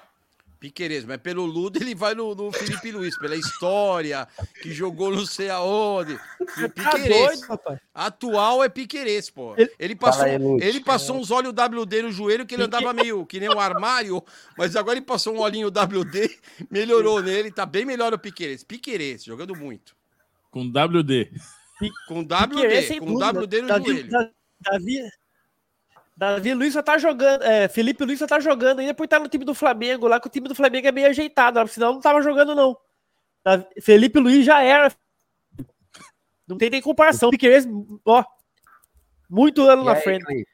Piqueires, 0.61 1.03
mas 1.05 1.17
pelo 1.17 1.43
Ludo 1.43 1.81
ele 1.81 1.95
vai 1.95 2.13
no, 2.13 2.35
no 2.35 2.51
Felipe 2.51 2.91
Luiz, 2.91 3.17
pela 3.17 3.35
história, 3.35 4.27
que 4.61 4.71
jogou 4.71 5.09
não 5.09 5.25
sei 5.25 5.49
aonde. 5.49 6.15
Tá 6.17 6.69
Piqueires. 6.69 7.41
rapaz. 7.41 7.79
Atual 7.93 8.63
é 8.63 8.69
Piqueires, 8.69 9.27
pô. 9.31 9.55
Ele- 9.57 9.71
Ele 9.79 9.95
passou, 9.95 10.23
aí, 10.23 10.35
ele 10.61 10.79
passou 10.81 11.17
uns 11.17 11.31
olhos 11.31 11.51
WD 11.51 12.03
no 12.03 12.11
joelho 12.11 12.45
que 12.45 12.53
ele 12.53 12.63
andava 12.63 12.93
meio 12.93 13.25
que 13.25 13.39
nem 13.39 13.49
um 13.49 13.59
armário, 13.59 14.23
mas 14.55 14.75
agora 14.75 14.97
ele 14.99 15.05
passou 15.05 15.33
um 15.35 15.39
olhinho 15.39 15.69
WD, 15.71 16.29
melhorou 16.69 17.23
nele, 17.23 17.51
tá 17.51 17.65
bem 17.65 17.83
melhor 17.83 18.13
o 18.13 18.19
Piqueires. 18.19 18.63
Piqueires, 18.63 19.23
jogando 19.23 19.55
muito. 19.55 19.95
Com 20.51 20.69
WD. 20.69 21.31
Com 22.07 22.21
WD, 22.21 22.99
com. 22.99 23.17
WD 23.17 23.61
no 23.63 23.67
Davi, 23.67 23.85
joelho. 23.87 24.09
Da- 24.11 24.29
Davi, 24.61 24.99
Davi 26.21 26.53
Luiz 26.53 26.73
só 26.73 26.83
tá 26.83 26.99
jogando. 26.99 27.41
É, 27.41 27.67
Felipe 27.67 28.05
Luiz 28.05 28.19
só 28.19 28.27
tá 28.27 28.39
jogando 28.39 28.77
ainda 28.77 28.93
por 28.93 29.05
estar 29.05 29.19
no 29.19 29.27
time 29.27 29.43
do 29.43 29.55
Flamengo, 29.55 30.07
lá 30.07 30.19
que 30.19 30.27
o 30.27 30.29
time 30.29 30.47
do 30.47 30.53
Flamengo 30.53 30.87
é 30.87 30.91
meio 30.91 31.07
ajeitado, 31.07 31.67
senão 31.67 31.93
não 31.93 31.99
tava 31.99 32.21
jogando, 32.21 32.53
não. 32.53 32.77
Davi- 33.43 33.65
Felipe 33.81 34.19
Luiz 34.19 34.45
já 34.45 34.61
era. 34.61 34.93
Não 36.47 36.59
tem 36.59 36.69
nem 36.69 36.79
comparação. 36.79 37.31
Piqueires, 37.31 37.67
ó, 38.05 38.23
muito 39.27 39.67
ano 39.67 39.81
E 39.81 39.85
na 39.85 39.93
aí, 39.93 40.01
frente. 40.01 40.47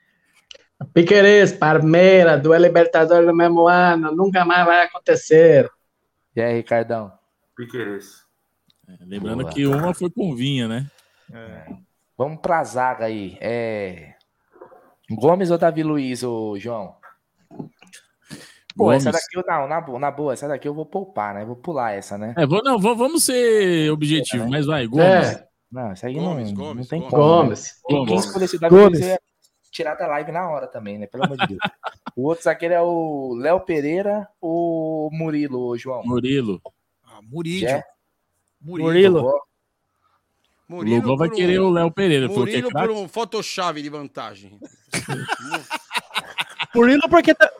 Piquerez, 0.93 1.51
Palmeiras, 1.51 2.41
duas 2.41 2.61
Libertadores 2.61 3.27
no 3.27 3.35
mesmo 3.35 3.67
ano, 3.67 4.15
nunca 4.15 4.45
mais 4.45 4.65
vai 4.65 4.85
acontecer. 4.85 5.69
E 6.33 6.41
aí, 6.41 6.53
Ricardão? 6.55 7.11
Piqueires. 7.57 8.23
Lembrando 9.01 9.41
Boa. 9.41 9.51
que 9.51 9.65
uma 9.65 9.93
foi 9.93 10.09
com 10.09 10.33
vinha, 10.33 10.65
né? 10.67 10.89
Vamos 12.17 12.39
pra 12.39 12.63
zaga 12.63 13.03
aí. 13.05 13.37
É... 13.41 14.13
Gomes 15.09 15.51
ou 15.51 15.57
Davi 15.57 15.83
Luiz, 15.83 16.23
ô 16.23 16.57
João? 16.59 16.95
Pô, 18.75 18.85
Gomes. 18.85 18.97
essa 19.05 19.11
daqui, 19.11 19.35
eu- 19.37 19.43
não, 19.47 19.67
na, 19.67 19.81
boa- 19.81 19.99
na 19.99 20.11
boa, 20.11 20.33
essa 20.33 20.47
daqui 20.47 20.67
eu 20.67 20.73
vou 20.73 20.85
poupar, 20.85 21.33
né? 21.33 21.45
Vou 21.45 21.55
pular 21.55 21.93
essa, 21.93 22.17
né? 22.17 22.33
É, 22.37 22.45
vou, 22.45 22.61
não, 22.63 22.77
vou- 22.77 22.95
vamos 22.95 23.23
ser 23.23 23.91
objetivos, 23.91 24.47
mas 24.49 24.65
vai, 24.65 24.85
Gomes. 24.85 25.05
É, 25.05 25.47
Não, 25.71 25.91
essa 25.91 26.07
aí 26.07 26.13
Gomes, 26.13 26.51
não, 26.51 26.57
Gomes, 26.63 26.85
não 26.85 26.99
tem 26.99 26.99
Gomes. 27.01 27.11
como. 27.11 27.25
né? 27.25 27.43
Gomes. 27.43 27.81
Quem, 27.87 28.05
quem 28.05 28.15
escolhesse 28.17 28.55
o 28.55 28.59
Davi 28.59 28.75
Gomes. 28.75 28.99
Luiz, 28.99 29.05
ia 29.11 29.19
tirar 29.71 29.95
da 29.95 30.07
live 30.07 30.31
na 30.31 30.49
hora 30.49 30.67
também, 30.67 30.97
né? 30.97 31.07
Pelo 31.07 31.25
amor 31.25 31.37
de 31.37 31.47
Deus. 31.47 31.59
o 32.15 32.23
outro 32.23 32.43
zagueiro 32.43 32.73
é 32.75 32.81
o 32.81 33.33
Léo 33.35 33.59
Pereira 33.61 34.27
ou 34.39 35.09
Murilo, 35.11 35.59
ô 35.69 35.77
João? 35.77 36.03
Murilo. 36.05 36.61
Ah, 37.05 37.19
Murídio. 37.23 37.67
Jé? 37.69 37.83
Murilo. 38.61 39.17
Logó? 39.21 39.41
O 40.69 40.83
Lugol 40.83 41.17
vai 41.17 41.27
por 41.29 41.33
um- 41.33 41.37
querer 41.37 41.59
o 41.59 41.69
Léo 41.69 41.91
Pereira. 41.91 42.25
É 42.25 42.29
Murilo 42.29 42.69
por 42.71 42.89
um 42.91 43.07
Photoshop 43.07 43.81
de 43.81 43.89
vantagem. 43.89 44.59
Murilo 46.75 47.09
porque. 47.09 47.33
Tá... 47.33 47.51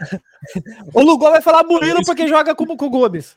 o 0.94 1.02
Lugol 1.02 1.30
vai 1.30 1.42
falar 1.42 1.64
Murilo 1.64 2.04
porque 2.04 2.26
joga 2.26 2.54
como 2.54 2.76
com 2.76 2.86
o 2.86 2.90
Gomes. 2.90 3.36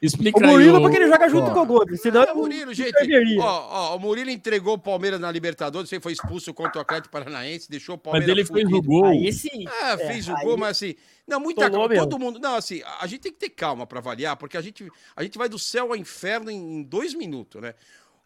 Explica 0.00 0.38
O. 0.38 0.46
Murilo 0.46 0.78
o- 0.78 0.80
porque 0.80 0.96
ele 0.96 1.08
joga 1.08 1.28
junto 1.28 1.50
ó, 1.50 1.54
com 1.54 1.60
o 1.60 1.66
Gomes. 1.66 2.00
Senão 2.00 2.22
É 2.22 2.32
o 2.32 2.36
Murilo, 2.36 2.72
gente. 2.72 2.94
Ó, 3.40 3.44
ó, 3.44 3.96
o 3.96 3.98
Murilo 3.98 4.30
entregou 4.30 4.74
o 4.74 4.78
Palmeiras 4.78 5.18
na 5.18 5.30
Libertadores, 5.30 5.90
ele 5.90 6.00
foi 6.00 6.12
expulso 6.12 6.54
contra 6.54 6.78
o 6.78 6.82
Atlético 6.82 7.10
Paranaense, 7.10 7.68
deixou 7.68 7.96
o 7.96 7.98
Mas 7.98 8.02
Palmeiras. 8.04 8.28
ele 8.28 8.44
fez 8.44 8.72
o 8.72 8.82
gol. 8.82 9.06
Aí 9.06 9.32
sim. 9.32 9.66
É, 9.82 9.96
fez 9.96 10.28
o 10.28 10.36
aí 10.36 10.44
gol, 10.44 10.56
mas 10.56 10.70
assim. 10.70 10.94
Não, 11.26 11.40
muita 11.40 11.68
calma. 11.68 11.88
mesmo. 11.88 12.08
Todo 12.08 12.18
mundo. 12.18 12.38
Não, 12.38 12.54
assim, 12.54 12.80
a 13.00 13.06
gente 13.06 13.22
tem 13.22 13.32
que 13.32 13.38
ter 13.38 13.50
calma 13.50 13.86
pra 13.86 13.98
avaliar, 13.98 14.36
porque 14.36 14.56
a 14.56 14.60
gente, 14.60 14.88
a 15.16 15.22
gente 15.22 15.36
vai 15.36 15.48
do 15.48 15.58
céu 15.58 15.86
ao 15.88 15.96
inferno 15.96 16.50
em, 16.50 16.76
em 16.78 16.82
dois 16.82 17.12
minutos, 17.12 17.60
né? 17.60 17.74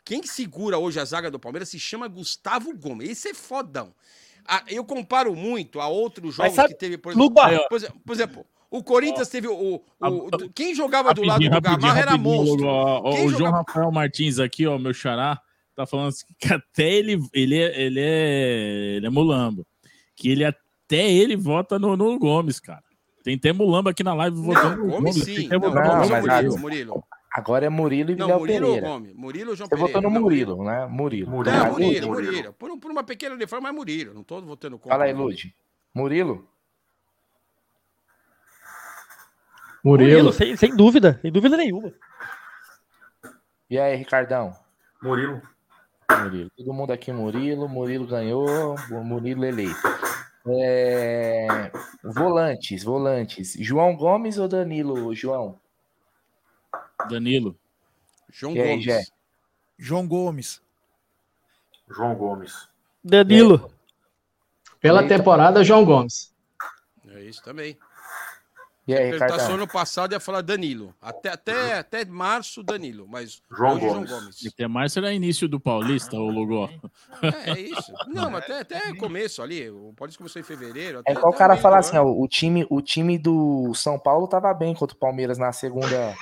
Quem 0.05 0.23
segura 0.25 0.79
hoje 0.79 0.99
a 1.01 1.05
zaga 1.05 1.31
do 1.31 1.39
Palmeiras 1.39 1.69
se 1.69 1.79
chama 1.79 2.07
Gustavo 2.09 2.77
Gomes. 2.77 3.09
Esse 3.09 3.29
é 3.29 3.35
fodão. 3.35 3.95
Eu 4.69 4.85
comparo 4.85 5.35
muito 5.35 5.81
a 5.81 5.89
outros 5.89 6.35
jogos 6.35 6.55
sabe- 6.55 6.69
que 6.71 6.75
teve, 6.79 6.99
por 6.99 7.13
exemplo. 7.13 7.35
Por 8.05 8.13
exemplo, 8.15 8.47
o 8.71 8.83
Corinthians 8.83 9.29
teve 9.29 9.49
o. 9.49 9.83
o- 10.01 10.29
quem 10.55 10.75
jogava 10.75 11.13
do 11.15 11.23
lado 11.23 11.43
do 11.49 11.61
Gamarra 11.61 12.01
era 12.01 12.17
monstro. 12.19 12.67
ó, 12.67 13.01
ó, 13.05 13.11
o 13.11 13.17
João 13.29 13.31
jogava- 13.31 13.65
Rafael 13.67 13.93
Martins 13.93 14.39
aqui, 14.39 14.67
ó, 14.67 14.79
meu 14.79 14.95
xará, 14.95 15.41
tá 15.77 15.87
falando 15.87 16.09
assim 16.09 16.25
que 16.39 16.53
até 16.53 16.91
ele, 16.91 17.19
ele, 17.33 17.59
é, 17.59 17.81
ele, 17.83 18.01
é, 18.01 18.95
ele 18.97 19.07
é 19.07 19.11
mulambo. 19.11 19.67
Que 20.17 20.31
ele 20.31 20.45
até 20.45 21.11
ele 21.11 21.37
vota 21.37 21.79
no, 21.79 21.97
no 21.97 22.19
Gomes, 22.19 22.61
cara. 22.61 22.83
Tem 23.25 23.37
até 23.37 23.53
mulamba 23.53 23.91
aqui 23.91 24.03
na 24.03 24.15
live 24.15 24.37
votando 24.37 24.77
Não, 24.79 24.85
no 24.87 24.91
Gomes 24.93 25.17
Gomes. 25.17 25.25
sim. 25.25 25.49
Tem 25.49 25.59
Não, 25.59 25.69
no 25.69 25.75
Não, 25.75 26.09
Murilo, 26.09 26.21
Gomes. 26.49 26.61
Murilo. 26.61 27.05
Agora 27.35 27.65
é 27.67 27.69
Murilo 27.71 28.11
e 28.11 28.17
Não, 28.17 28.27
Léo 28.27 28.39
Murilo 28.41 28.67
Pereira. 28.67 28.87
ou 28.87 28.93
Gomes? 28.93 29.15
Murilo 29.15 29.51
ou 29.51 29.57
João 29.57 29.67
Você 29.69 29.75
Pereira? 29.75 29.93
votou 29.93 30.03
no 30.11 30.15
Não, 30.15 30.21
Murilo, 30.23 30.65
né? 30.65 30.87
Murilo. 30.87 31.31
Murilo. 31.31 31.57
Não, 31.57 31.71
Murilo, 31.73 32.09
Lud. 32.09 32.25
Murilo. 32.27 32.53
Por, 32.53 32.71
um- 32.71 32.79
por 32.79 32.91
uma 32.91 33.03
pequena 33.05 33.35
reforma, 33.37 33.69
é 33.71 33.73
Murilo. 33.73 34.13
Não 34.13 34.23
tô 34.23 34.41
votando 34.43 34.79
contra. 34.79 34.91
Fala 34.93 35.05
aí, 35.05 35.13
Lud. 35.15 35.55
Murilo? 35.95 36.47
Murilo, 39.85 40.11
Murilo. 40.11 40.33
sem, 40.33 40.57
sem 40.57 40.77
dúvida. 40.77 41.19
Sem 41.23 41.33
dúvida 41.33 41.57
nenhuma. 41.57 41.93
E 43.69 43.79
aí, 43.79 43.97
Ricardão? 43.97 44.55
Murilo. 45.03 45.41
Murilo. 46.23 46.51
Todo 46.57 46.73
mundo 46.73 46.93
aqui, 46.93 47.13
Murilo. 47.13 47.69
Murilo 47.69 48.07
ganhou. 48.07 48.77
Murilo 48.91 49.45
eleito. 49.45 49.81
É, 50.47 51.71
Volantes, 52.05 52.85
volantes. 52.85 53.55
João 53.59 53.97
Gomes 53.97 54.39
ou 54.39 54.47
Danilo, 54.49 55.15
João? 55.15 55.59
Danilo. 57.09 57.57
João 58.31 58.55
aí, 58.55 58.63
Gomes. 58.63 58.85
Gé? 58.85 59.05
João 59.79 60.07
Gomes. 60.07 60.63
João 61.89 62.15
Gomes. 62.15 62.69
Danilo. 63.03 63.73
Pela 64.81 65.07
temporada, 65.07 65.63
João 65.63 65.85
Gomes. 65.85 66.33
É 67.09 67.23
isso 67.23 67.43
também. 67.43 67.77
E 68.87 68.95
aí, 68.95 69.07
se 69.07 69.13
Ricardão? 69.13 69.55
ano 69.55 69.69
passado 69.69 70.13
ia 70.13 70.19
falar 70.19 70.41
Danilo. 70.41 70.93
Até, 71.01 71.31
até, 71.31 71.79
até 71.79 72.05
março, 72.05 72.65
Danilo. 72.65 73.07
Mas 73.09 73.41
João 73.49 73.77
hoje, 73.77 73.87
Gomes. 73.87 74.09
João 74.09 74.21
Gomes. 74.21 74.47
Até 74.47 74.67
mais 74.67 74.93
será 74.93 75.13
início 75.13 75.49
do 75.49 75.61
Paulista, 75.61 76.17
o 76.17 76.29
Lugó. 76.29 76.69
É, 77.23 77.51
é 77.51 77.61
isso. 77.61 77.93
Não, 78.09 78.29
mas 78.29 78.43
até, 78.43 78.61
até 78.61 78.95
começo 78.97 79.41
ali. 79.41 79.71
O 79.71 79.95
Paulista 79.97 80.19
começou 80.19 80.41
em 80.41 80.45
fevereiro. 80.45 80.99
Até, 80.99 81.13
É 81.13 81.15
igual 81.15 81.33
o 81.33 81.37
cara 81.37 81.57
falar 81.57 81.79
assim, 81.79 81.97
ó, 81.97 82.05
o 82.05 82.27
time, 82.27 82.67
o 82.69 82.83
time 82.83 83.19
do 83.19 83.73
São 83.75 83.99
Paulo 83.99 84.27
tava 84.27 84.53
bem 84.53 84.75
contra 84.75 84.97
o 84.97 84.99
Palmeiras 84.99 85.39
na 85.39 85.53
segunda. 85.53 86.15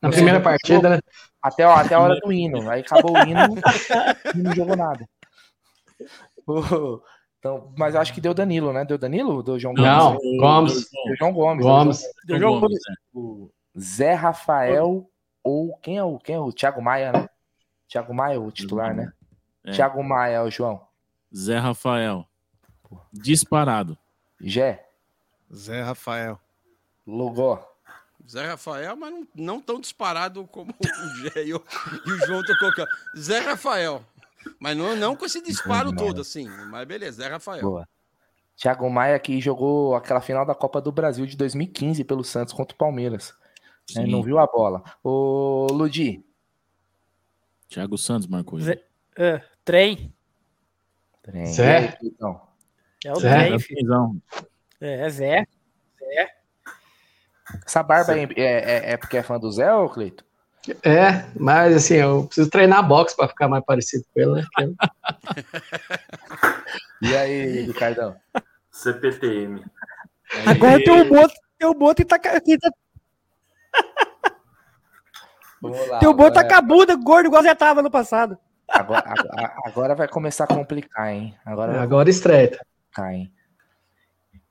Na 0.00 0.10
primeira 0.10 0.40
partida, 0.40 0.88
né? 0.88 1.00
Até, 1.42 1.66
ó, 1.66 1.72
até 1.72 1.96
a 1.96 2.00
hora 2.00 2.14
do 2.20 2.32
hino. 2.32 2.70
Aí 2.70 2.80
acabou 2.82 3.12
o 3.12 3.18
hino, 3.18 3.40
e 4.34 4.38
não 4.38 4.54
jogou 4.54 4.76
nada. 4.76 5.04
Então, 7.48 7.72
mas 7.78 7.96
acho 7.96 8.12
que 8.12 8.20
deu 8.20 8.34
Danilo, 8.34 8.74
né? 8.74 8.84
Deu 8.84 8.98
Danilo? 8.98 9.42
Deu 9.42 9.58
João 9.58 9.72
Não, 9.72 10.18
Gomes? 10.18 10.36
Gomes. 10.38 10.90
Deu 11.06 11.16
João 11.16 11.32
Gomes. 11.32 11.64
Gomes. 11.64 12.02
Deu 12.26 12.38
João 12.38 12.60
Gomes. 12.60 12.78
O 13.14 13.50
Zé 13.78 14.12
Rafael 14.12 15.10
ou 15.42 15.74
quem 15.78 15.96
é 15.96 16.04
o 16.04 16.18
quem 16.18 16.34
é 16.34 16.38
o 16.38 16.52
Thiago 16.52 16.82
Maia, 16.82 17.10
né? 17.10 17.28
Thiago 17.88 18.12
Maia, 18.12 18.38
o 18.38 18.52
titular, 18.52 18.94
né? 18.94 19.10
É. 19.64 19.72
Thiago 19.72 20.04
Maia, 20.04 20.42
o 20.42 20.50
João. 20.50 20.82
Zé 21.34 21.56
Rafael. 21.56 22.26
Disparado. 23.10 23.96
Gé. 24.38 24.86
Zé 25.54 25.80
Rafael. 25.82 26.38
Lugó. 27.06 27.66
Zé 28.28 28.46
Rafael, 28.46 28.94
mas 28.94 29.10
não, 29.10 29.28
não 29.34 29.60
tão 29.60 29.80
disparado 29.80 30.46
como 30.48 30.70
o 30.70 31.16
Gé 31.22 31.44
e 31.46 31.54
o, 31.54 31.64
e 32.06 32.10
o 32.10 32.26
João 32.26 32.42
colocando. 32.58 32.90
Zé 33.16 33.38
Rafael. 33.38 34.04
Mas 34.58 34.76
não, 34.76 34.96
não 34.96 35.16
com 35.16 35.24
esse 35.24 35.42
disparo 35.42 35.94
todo, 35.94 36.20
assim. 36.20 36.48
Mas 36.70 36.86
beleza, 36.86 37.22
Zé 37.22 37.28
Rafael. 37.28 37.62
Boa. 37.62 37.88
Thiago 38.56 38.90
Maia 38.90 39.18
que 39.20 39.40
jogou 39.40 39.94
aquela 39.94 40.20
final 40.20 40.44
da 40.44 40.54
Copa 40.54 40.80
do 40.80 40.90
Brasil 40.90 41.24
de 41.26 41.36
2015 41.36 42.02
pelo 42.04 42.24
Santos 42.24 42.52
contra 42.52 42.74
o 42.74 42.78
Palmeiras. 42.78 43.32
É, 43.96 44.00
Sim. 44.02 44.10
não 44.10 44.22
viu 44.22 44.38
a 44.38 44.46
bola. 44.46 44.82
Ô, 45.02 45.66
Ludi. 45.70 46.24
Thiago 47.68 47.96
Santos 47.96 48.26
marcou 48.26 48.58
ele. 48.58 48.66
Zé- 48.66 48.84
é, 49.16 49.42
trem. 49.64 50.12
Trem. 51.22 51.46
Zé. 51.46 51.64
E 51.64 51.86
aí, 51.86 51.98
Tuitão? 51.98 52.40
É 53.04 53.12
o 53.12 53.16
Zé. 53.20 53.46
trem, 53.46 53.58
filho. 53.60 54.22
É, 54.80 55.00
é 55.06 55.10
Zé. 55.10 55.46
Zé. 55.98 56.34
Essa 57.64 57.82
barba 57.82 58.12
aí 58.12 58.28
é, 58.36 58.42
é, 58.42 58.92
é 58.92 58.96
porque 58.96 59.16
é 59.16 59.22
fã 59.22 59.38
do 59.38 59.50
Zé, 59.52 59.72
ô 59.72 59.88
Cleito? 59.88 60.24
É, 60.82 61.24
mas 61.38 61.76
assim, 61.76 61.94
eu 61.94 62.24
preciso 62.26 62.50
treinar 62.50 62.86
boxe 62.86 63.16
pra 63.16 63.28
ficar 63.28 63.48
mais 63.48 63.64
parecido 63.64 64.04
com 64.14 64.20
ele, 64.20 64.32
né? 64.34 64.44
E 67.00 67.16
aí, 67.16 67.62
Ricardão? 67.62 68.16
CPTM. 68.72 69.64
Agora 70.46 70.82
tem 70.82 70.92
um 70.92 71.08
boto, 71.08 71.34
tem 71.58 71.68
um 71.68 71.74
boto 71.74 72.02
e 72.02 72.04
tá, 72.04 72.18
tá, 72.18 72.40
lá. 75.88 75.98
tem 76.00 76.08
um 76.08 76.12
boto 76.14 76.32
tá 76.34 76.40
agora, 76.40 76.48
com 76.48 76.54
a 76.54 76.60
bunda 76.60 76.96
gordo 76.96 77.26
igual 77.26 77.42
já 77.42 77.54
tava 77.54 77.82
no 77.82 77.90
passado. 77.90 78.36
agora, 78.68 79.04
agora- 79.06 79.54
agora 79.64 79.94
vai 79.94 80.08
começar 80.08 80.44
a 80.44 80.48
complicar, 80.48 81.12
hein? 81.12 81.34
Agora 81.46 81.80
Agora 81.80 82.10
estreita. 82.10 82.58
complicar, 82.58 83.14
hein? 83.14 83.32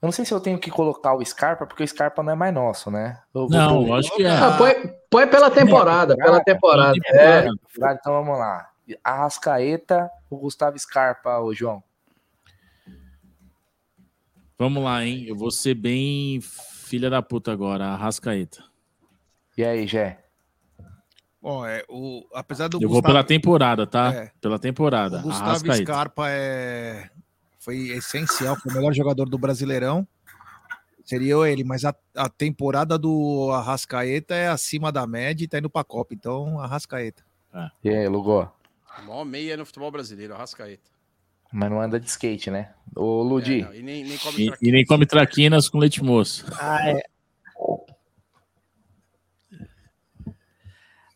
Eu 0.02 0.06
não 0.08 0.12
sei 0.12 0.26
se 0.26 0.34
eu 0.34 0.40
tenho 0.40 0.60
que 0.60 0.70
colocar 0.70 1.16
o 1.16 1.26
Scarpa, 1.26 1.66
porque 1.66 1.84
o 1.84 1.88
Scarpa 1.88 2.22
não 2.22 2.34
é 2.34 2.36
mais 2.36 2.54
nosso, 2.54 2.92
né? 2.92 3.20
Eu 3.34 3.48
vou 3.48 3.50
Não, 3.50 3.78
pôr- 3.80 3.88
lógico 3.88 4.16
que 4.18 4.26
é. 4.26 4.30
Ah, 4.30 4.56
põe, 4.56 4.74
põe 5.10 5.28
pela 5.28 5.50
temporada, 5.50 6.16
pela 6.16 6.44
temporada. 6.44 6.94
É, 7.08 7.48
Então 7.76 8.14
vamos 8.14 8.38
lá. 8.38 8.70
Arrascaeta, 9.04 10.10
o 10.30 10.38
Gustavo 10.38 10.78
Scarpa, 10.78 11.40
o 11.40 11.54
João. 11.54 11.84
Vamos 14.58 14.84
lá, 14.84 15.04
hein? 15.04 15.26
Eu 15.28 15.36
vou 15.36 15.52
ser 15.52 15.74
bem 15.76 16.40
filha 16.42 17.10
da 17.10 17.22
puta 17.22 17.52
agora, 17.52 17.86
Arrascaeta. 17.88 18.64
E 19.58 19.64
aí, 19.64 19.88
Gé? 19.88 20.24
Bom, 21.42 21.66
é, 21.66 21.84
o, 21.90 22.24
apesar 22.34 22.68
do 22.68 22.82
Eu 22.82 22.90
vou 22.90 23.02
pela 23.02 23.24
temporada, 23.24 23.86
tá? 23.88 24.14
É. 24.14 24.32
Pela 24.42 24.60
temporada. 24.60 25.20
O 25.20 25.24
Gustavo 25.24 25.50
Arrascaeta. 25.50 25.84
Scarpa 25.84 26.30
é, 26.30 27.10
foi 27.68 27.90
essencial, 27.90 28.56
foi 28.56 28.72
o 28.72 28.76
melhor 28.76 28.94
jogador 28.94 29.28
do 29.28 29.38
Brasileirão. 29.38 30.08
Seria 31.04 31.36
ele, 31.50 31.66
mas 31.66 31.84
a, 31.84 31.94
a 32.16 32.30
temporada 32.30 32.98
do 32.98 33.50
Arrascaeta 33.52 34.34
é 34.34 34.48
acima 34.48 34.90
da 34.90 35.06
média 35.06 35.44
e 35.44 35.48
tá 35.50 35.58
indo 35.58 35.70
pra 35.70 35.84
Copa. 35.84 36.14
Então, 36.14 36.62
Arrascaeta. 36.62 37.24
E 37.84 37.90
aí, 37.90 38.08
Lugó? 38.08 38.56
O 39.00 39.06
maior 39.06 39.26
meia 39.26 39.58
no 39.58 39.66
futebol 39.66 39.92
brasileiro, 39.92 40.34
Arrascaeta. 40.34 40.90
Mas 41.52 41.70
não 41.70 41.82
anda 41.82 42.00
de 42.00 42.08
skate, 42.08 42.50
né? 42.50 42.74
Ô, 42.96 43.22
Ludi. 43.22 43.64
É, 43.70 43.78
e 43.78 43.84
nem, 43.84 44.04
nem 44.06 44.18
come 44.18 44.36
E, 44.42 44.46
traquinas. 44.48 44.60
e 44.62 44.72
nem 44.72 44.86
come 44.86 45.06
traquinas 45.06 45.70
com 45.70 45.78
leite 45.78 46.02
moço. 46.02 46.46
Ah, 46.60 46.90
é. 46.90 47.02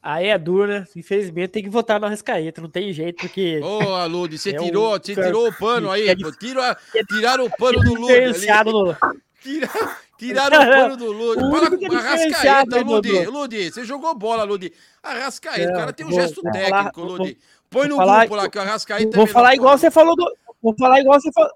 Aí 0.04 0.28
é 0.30 0.38
duro, 0.38 0.68
né? 0.68 0.86
Infelizmente 0.96 1.50
tem 1.50 1.64
que 1.64 1.70
votar 1.70 2.00
no 2.00 2.08
Arrascaeta, 2.08 2.60
não 2.62 2.70
tem 2.70 2.92
jeito, 2.92 3.18
porque. 3.22 3.60
Ô, 3.64 3.94
Alude, 3.96 4.38
você 4.38 4.50
É 4.56 4.60
um 4.60 4.66
tirou, 4.66 4.92
você 5.00 5.14
cara 5.14 5.28
tirou 5.28 5.48
o 5.48 5.54
pano 5.54 5.92
aí. 5.92 6.10
é 6.10 6.16
pô, 6.16 6.32
Tira, 6.32 6.76
tiraram 7.08 7.46
o 7.46 7.50
pano 7.56 7.80
do 7.84 7.94
Lude 7.94 8.26
no. 8.66 8.96
Tira, 9.42 9.70
tiraram 10.18 10.58
o 10.58 10.66
pano 10.68 10.98
do 10.98 11.12
Lude. 11.12 11.44
É 11.44 11.78
diferenciado, 11.78 12.76
Arrascaeta, 12.76 12.76
né, 12.78 12.84
Lude. 12.84 13.26
Lude, 13.26 13.72
você 13.72 13.86
jogou 13.86 14.16
bola, 14.16 14.44
Lude. 14.44 14.74
Arrascaeta, 15.04 15.72
o 15.72 15.76
cara 15.76 15.94
tem 15.94 16.06
um 16.06 16.12
gesto 16.12 16.42
vou 16.42 16.52
técnico, 16.52 17.02
falar- 17.02 17.08
Lude. 17.18 17.38
Põe 17.70 17.88
no 17.88 17.96
falar- 17.96 18.20
grupo 18.22 18.36
lá 18.36 18.50
que 18.50 18.58
o 18.58 18.62
Arrascaeta 18.62 19.16
Vou 19.16 19.26
é 19.26 19.28
falar 19.28 19.56
igual 19.56 19.78
você 19.78 19.92
falou 19.92 20.16
do. 20.16 20.26
Vou 20.62 20.76
falar 20.78 21.00
igual 21.00 21.20
você 21.22 21.32
falou. 21.32 21.52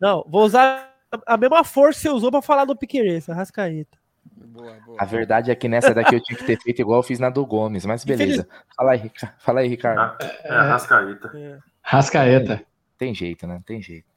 Não, 0.00 0.24
vou 0.28 0.44
usar 0.44 0.94
a 1.26 1.36
mesma 1.36 1.62
força 1.64 1.98
que 2.00 2.02
você 2.08 2.10
usou 2.10 2.30
pra 2.30 2.40
falar 2.40 2.64
do 2.64 2.76
Piqueires, 2.76 3.28
Arrascaeta. 3.28 3.98
Boa, 4.46 4.72
boa. 4.84 4.96
A 4.98 5.04
verdade 5.04 5.50
é 5.50 5.54
que 5.54 5.68
nessa 5.68 5.92
daqui 5.94 6.14
eu 6.14 6.22
tinha 6.22 6.36
que 6.38 6.44
ter 6.44 6.58
feito 6.60 6.80
igual 6.80 6.98
eu 7.00 7.02
fiz 7.02 7.18
na 7.18 7.28
do 7.30 7.44
Gomes, 7.44 7.84
mas 7.84 8.04
beleza. 8.04 8.48
Fala 8.74 8.92
aí, 8.92 8.98
Rica- 8.98 9.34
fala 9.38 9.60
aí 9.60 9.68
Ricardo. 9.68 10.16
É, 10.22 10.48
Arrascaeta. 10.50 11.62
Rascaeta. 11.82 12.66
Tem 12.98 13.14
jeito, 13.14 13.46
né? 13.46 13.62
Tem 13.66 13.80
jeito. 13.80 14.08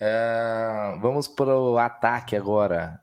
É, 0.00 0.96
vamos 1.00 1.26
pro 1.28 1.78
ataque 1.78 2.36
agora. 2.36 3.00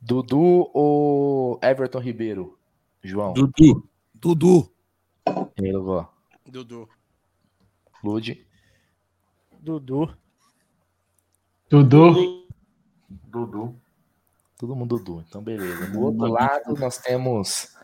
Dudu 0.00 0.70
ou 0.72 1.58
Everton 1.62 1.98
Ribeiro? 1.98 2.58
João. 3.02 3.32
Dudu. 3.32 3.88
Dudu. 4.14 4.72
E 5.56 5.64
aí, 5.64 5.72
Lugó? 5.72 6.12
Dudu. 6.46 6.88
Lude. 8.02 8.46
Dudu. 9.60 10.16
Dudu. 11.68 12.46
Dudu. 13.10 13.74
Todo 14.58 14.74
mundo 14.74 14.98
Dudu. 14.98 15.24
Então, 15.28 15.40
beleza. 15.42 15.86
Do 15.86 16.00
outro 16.00 16.26
lado, 16.26 16.74
nós 16.78 16.98
temos. 16.98 17.76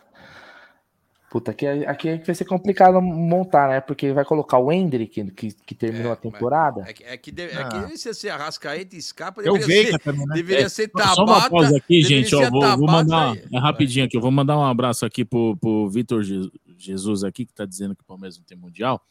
Puta, 1.30 1.50
aqui, 1.50 1.66
é- 1.66 1.88
aqui 1.88 2.08
é 2.08 2.18
que 2.18 2.26
vai 2.26 2.34
ser 2.34 2.44
complicado 2.44 3.00
montar, 3.02 3.68
né? 3.68 3.80
Porque 3.80 4.12
vai 4.12 4.24
colocar 4.24 4.58
o 4.58 4.70
Hendrick, 4.70 5.30
que, 5.32 5.52
que 5.52 5.74
terminou 5.74 6.12
a 6.12 6.16
temporada. 6.16 6.82
É 6.86 6.92
que, 6.92 7.02
é 7.04 7.16
que, 7.16 7.32
deve, 7.32 7.52
é 7.54 7.60
Ah. 7.62 7.68
que 7.88 7.96
se 7.98 8.14
ser 8.14 8.28
Arrascaeta 8.30 8.94
e 8.94 8.98
escapa, 8.98 9.42
Eu 9.42 9.54
deveria 9.58 9.92
ser, 9.92 9.98
também, 9.98 10.26
né? 10.26 10.34
deveria 10.34 10.66
É, 10.66 10.68
ser 10.68 10.88
Só 10.96 10.98
Tabata. 11.02 11.22
uma 11.22 11.50
pausa 11.50 11.76
aqui, 11.76 12.02
gente. 12.02 12.32
Ó, 12.36 12.48
vou, 12.50 12.60
vou 12.78 12.86
mandar. 12.86 13.36
É 13.52 13.58
rapidinho 13.58 14.04
aqui. 14.06 14.16
Eu 14.16 14.20
vou 14.20 14.30
mandar 14.30 14.56
um 14.56 14.64
abraço 14.64 15.04
aqui 15.04 15.24
pro, 15.24 15.56
pro 15.56 15.88
Vitor 15.88 16.22
Je- 16.22 16.50
Jesus 16.78 17.24
aqui, 17.24 17.44
que 17.44 17.52
tá 17.52 17.64
dizendo 17.64 17.96
que 17.96 18.02
o 18.02 18.06
Palmeiras 18.06 18.38
não 18.38 18.44
tem 18.44 18.56
Mundial. 18.56 19.04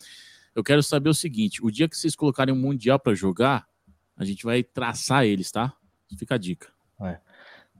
Eu 0.55 0.63
quero 0.63 0.81
saber 0.81 1.09
o 1.09 1.13
seguinte: 1.13 1.59
o 1.65 1.69
dia 1.69 1.89
que 1.89 1.97
vocês 1.97 2.15
colocarem 2.15 2.53
um 2.53 2.57
Mundial 2.57 2.99
pra 2.99 3.13
jogar, 3.13 3.67
a 4.15 4.23
gente 4.23 4.45
vai 4.45 4.63
traçar 4.63 5.25
eles, 5.25 5.51
tá? 5.51 5.73
Fica 6.17 6.35
a 6.35 6.37
dica. 6.37 6.69
É. 7.01 7.17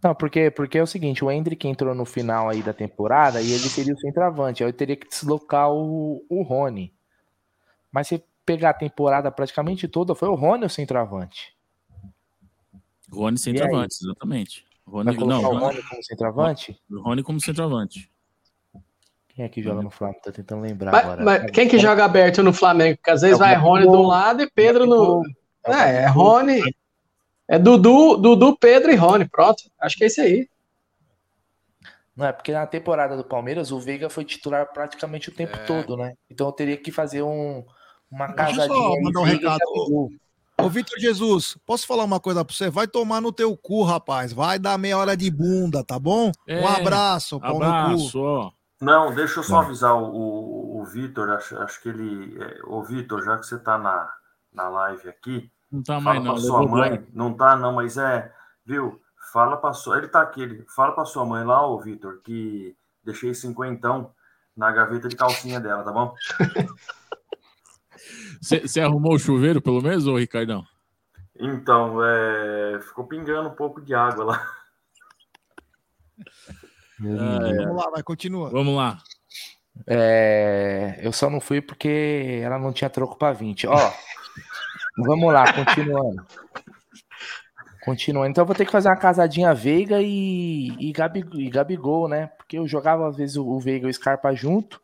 Não, 0.04 0.14
porque, 0.14 0.52
porque 0.52 0.78
é 0.78 0.84
o 0.84 0.88
seguinte, 0.88 1.24
o 1.24 1.32
Hendrick 1.32 1.66
entrou 1.66 1.96
no 1.96 2.04
final 2.04 2.50
aí 2.50 2.62
da 2.62 2.74
temporada 2.74 3.42
e 3.42 3.52
ele 3.52 3.70
seria 3.70 3.94
o 3.94 4.00
centroavante. 4.00 4.62
Aí 4.62 4.70
eu 4.70 4.74
teria 4.74 4.98
que 4.98 5.08
deslocar 5.08 5.72
o, 5.72 6.26
o 6.30 6.44
Rony. 6.44 6.94
Mas 7.90 8.10
se 8.10 8.22
pegar 8.46 8.72
a 8.72 8.74
temporada 8.74 9.32
praticamente 9.32 9.88
toda, 9.88 10.14
foi 10.14 10.28
o 10.28 10.36
Rony 10.36 10.66
o 10.66 10.70
centroavante. 10.70 11.56
Rony 13.10 13.38
centroavante, 13.38 13.96
exatamente. 14.04 14.66
Rony, 14.86 15.16
não, 15.16 15.42
o 15.42 15.58
Rony 15.58 15.82
como 15.82 16.04
centroavante? 16.04 16.82
Rony 16.92 17.24
como 17.24 17.40
centroavante. 17.40 18.12
Quem 19.30 19.46
é 19.46 19.50
que 19.50 19.64
joga 19.64 19.82
no 19.82 19.90
Flamengo? 19.90 20.20
Tô 20.22 20.32
tentando 20.32 20.62
lembrar 20.62 20.92
Mas, 20.92 21.06
agora. 21.06 21.24
mas 21.24 21.52
quem 21.52 21.68
que 21.68 21.80
joga 21.80 22.04
aberto 22.04 22.44
no 22.44 22.54
Flamengo? 22.54 22.98
Porque 22.98 23.10
às 23.10 23.22
vezes 23.22 23.40
É 23.40 23.44
o 23.44 23.46
vai 23.46 23.56
Rony 23.56 23.84
de 23.84 23.96
um 23.96 24.06
lado 24.06 24.44
e 24.44 24.52
Pedro 24.52 24.86
no. 24.86 25.24
É, 25.66 26.04
é 26.04 26.08
Rony. 26.08 26.62
É 27.48 27.60
Dudu, 27.60 28.18
Dudu, 28.18 28.58
Pedro 28.58 28.92
e 28.92 28.96
Rony. 28.96 29.28
Pronto. 29.28 29.64
Acho 29.80 29.98
que 29.98 30.04
é 30.06 30.08
isso 30.08 30.22
aí. 30.22 30.48
Não, 32.16 32.28
é 32.28 32.32
porque 32.32 32.52
na 32.52 32.66
temporada 32.68 33.18
do 33.18 33.24
Palmeiras 33.24 33.72
o 33.72 33.80
Veiga 33.80 34.10
foi 34.10 34.24
titular 34.24 34.72
praticamente 34.72 35.30
o 35.30 35.34
tempo 35.34 35.58
todo, 35.66 35.98
né? 35.98 36.14
Então 36.30 36.48
eu 36.48 36.52
teria 36.54 36.78
que 36.78 36.92
fazer 36.92 37.24
um, 37.24 37.66
uma 38.10 38.28
Deixa 38.28 38.52
eu 38.52 38.56
casadinha. 38.56 38.78
só 38.78 39.02
mandar 39.02 39.20
um 39.20 39.24
recado. 39.24 39.60
Ô, 40.62 40.70
Vitor 40.70 41.00
Jesus, 41.00 41.58
posso 41.66 41.88
falar 41.88 42.04
uma 42.04 42.20
coisa 42.20 42.46
pra 42.46 42.54
você? 42.54 42.70
Vai 42.70 42.88
tomar 42.88 43.20
no 43.20 43.32
teu 43.32 43.58
cu, 43.58 43.82
rapaz. 43.84 44.32
Vai 44.32 44.60
dar 44.60 44.78
meia 44.78 44.98
hora 44.98 45.18
de 45.18 45.30
bunda, 45.32 45.84
tá 45.84 45.98
bom? 45.98 46.32
É, 46.48 46.62
um 46.62 46.68
abraço, 46.68 47.40
pau 47.40 47.54
no 47.54 47.60
cu. 47.60 47.66
Abraço. 47.66 48.54
Não, 48.80 49.16
deixa 49.16 49.40
eu 49.40 49.44
só 49.44 49.62
avisar 49.62 49.96
o, 49.96 50.06
o, 50.14 50.82
o 50.82 50.86
Vitor, 50.86 51.30
acho, 51.32 51.58
acho 51.58 51.82
que 51.82 51.90
ele. 51.90 52.38
é, 52.40 52.60
Ô, 52.66 52.84
Vitor, 52.84 53.24
já 53.24 53.38
que 53.38 53.48
você 53.48 53.58
tá 53.58 53.78
na, 53.80 54.14
na 54.54 54.70
live 54.70 55.10
aqui, 55.10 55.50
Não 55.74 55.82
tá 55.82 56.00
fala 56.00 56.04
mais, 56.04 56.24
não. 56.24 56.34
pra 56.34 56.42
sua 56.42 56.68
mãe. 56.68 57.08
Não 57.12 57.34
tá, 57.34 57.56
não, 57.56 57.74
mas 57.74 57.98
é. 57.98 58.32
Viu? 58.64 59.02
Fala 59.32 59.58
pra 59.58 59.74
sua. 59.74 59.98
Ele 59.98 60.08
tá 60.08 60.22
aqui, 60.22 60.44
ele 60.44 60.64
fala 60.76 60.92
pra 60.92 61.04
sua 61.04 61.26
mãe 61.26 61.44
lá, 61.44 61.66
ô 61.66 61.80
Vitor, 61.80 62.22
que 62.24 62.78
deixei 63.04 63.34
cinquentão 63.34 64.14
na 64.56 64.72
gaveta 64.72 65.10
de 65.10 65.16
calcinha 65.16 65.60
dela, 65.60 65.84
tá 65.84 65.92
bom? 65.92 66.14
Você 68.40 68.80
arrumou 68.82 69.16
o 69.16 69.20
chuveiro, 69.20 69.60
pelo 69.62 69.82
menos, 69.82 70.06
ô 70.06 70.18
Ricardão? 70.18 70.64
Então, 71.36 71.98
é, 72.06 72.80
ficou 72.82 73.08
pingando 73.08 73.50
um 73.50 73.56
pouco 73.56 73.82
de 73.82 73.96
água 73.96 74.26
lá. 74.26 74.48
Ah, 77.02 77.48
é. 77.48 77.66
Vamos 77.66 77.84
lá, 77.84 77.90
vai, 77.90 78.04
continua. 78.04 78.52
Vamos 78.52 78.76
lá. 78.76 79.02
É, 79.88 81.00
eu 81.02 81.12
só 81.12 81.30
não 81.30 81.42
fui 81.42 81.62
porque 81.62 82.40
ela 82.44 82.60
não 82.60 82.72
tinha 82.72 82.90
troco 82.90 83.18
pra 83.18 83.34
20. 83.34 83.66
Ó, 83.66 83.94
vamos 84.98 85.34
lá, 85.34 85.52
continuando. 85.54 86.26
Continuando. 87.84 88.30
Então 88.30 88.44
eu 88.44 88.46
vou 88.46 88.56
ter 88.56 88.66
que 88.66 88.72
fazer 88.72 88.88
uma 88.88 88.98
casadinha 88.98 89.54
Veiga 89.54 90.02
e, 90.02 90.70
e, 90.80 90.92
Gabi, 90.92 91.26
e 91.34 91.50
Gabigol, 91.50 92.08
né? 92.08 92.28
Porque 92.38 92.58
eu 92.58 92.68
jogava 92.68 93.08
às 93.08 93.18
vezes 93.18 93.36
o, 93.36 93.46
o 93.46 93.60
Veiga 93.60 93.88
e 93.88 93.90
o 93.90 93.94
Scarpa 93.94 94.34
junto. 94.34 94.82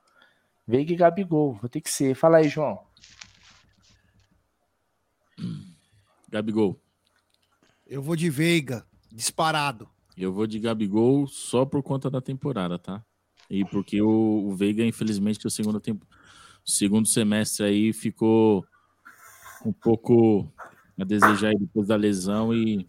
Veiga 0.68 0.94
e 0.94 0.96
Gabigol. 0.96 1.54
Vou 1.54 1.70
ter 1.70 1.82
que 1.82 1.90
ser. 1.90 2.14
Fala 2.14 2.38
aí, 2.38 2.50
João. 2.50 2.80
Gabigol. 6.30 6.80
Eu 7.88 8.02
vou 8.02 8.16
de 8.16 8.30
Veiga, 8.30 8.86
disparado. 9.12 9.90
Eu 10.16 10.34
vou 10.34 10.46
de 10.46 10.60
Gabigol 10.60 11.26
só 11.28 11.66
por 11.66 11.82
conta 11.82 12.10
da 12.10 12.22
temporada, 12.22 12.78
tá? 12.78 13.04
E 13.50 13.66
porque 13.66 14.02
o, 14.02 14.46
o 14.48 14.56
Veiga, 14.56 14.86
infelizmente, 14.86 15.48
o 15.48 15.50
segundo, 15.50 15.80
tempo, 15.80 16.06
o 16.64 16.70
segundo 16.70 17.08
semestre 17.08 17.66
aí 17.66 17.94
ficou 17.94 18.64
um 19.66 19.74
pouco 19.74 20.52
a 21.00 21.04
desejar 21.04 21.54
depois 21.56 21.88
da 21.88 21.96
lesão 21.96 22.54
e. 22.54 22.86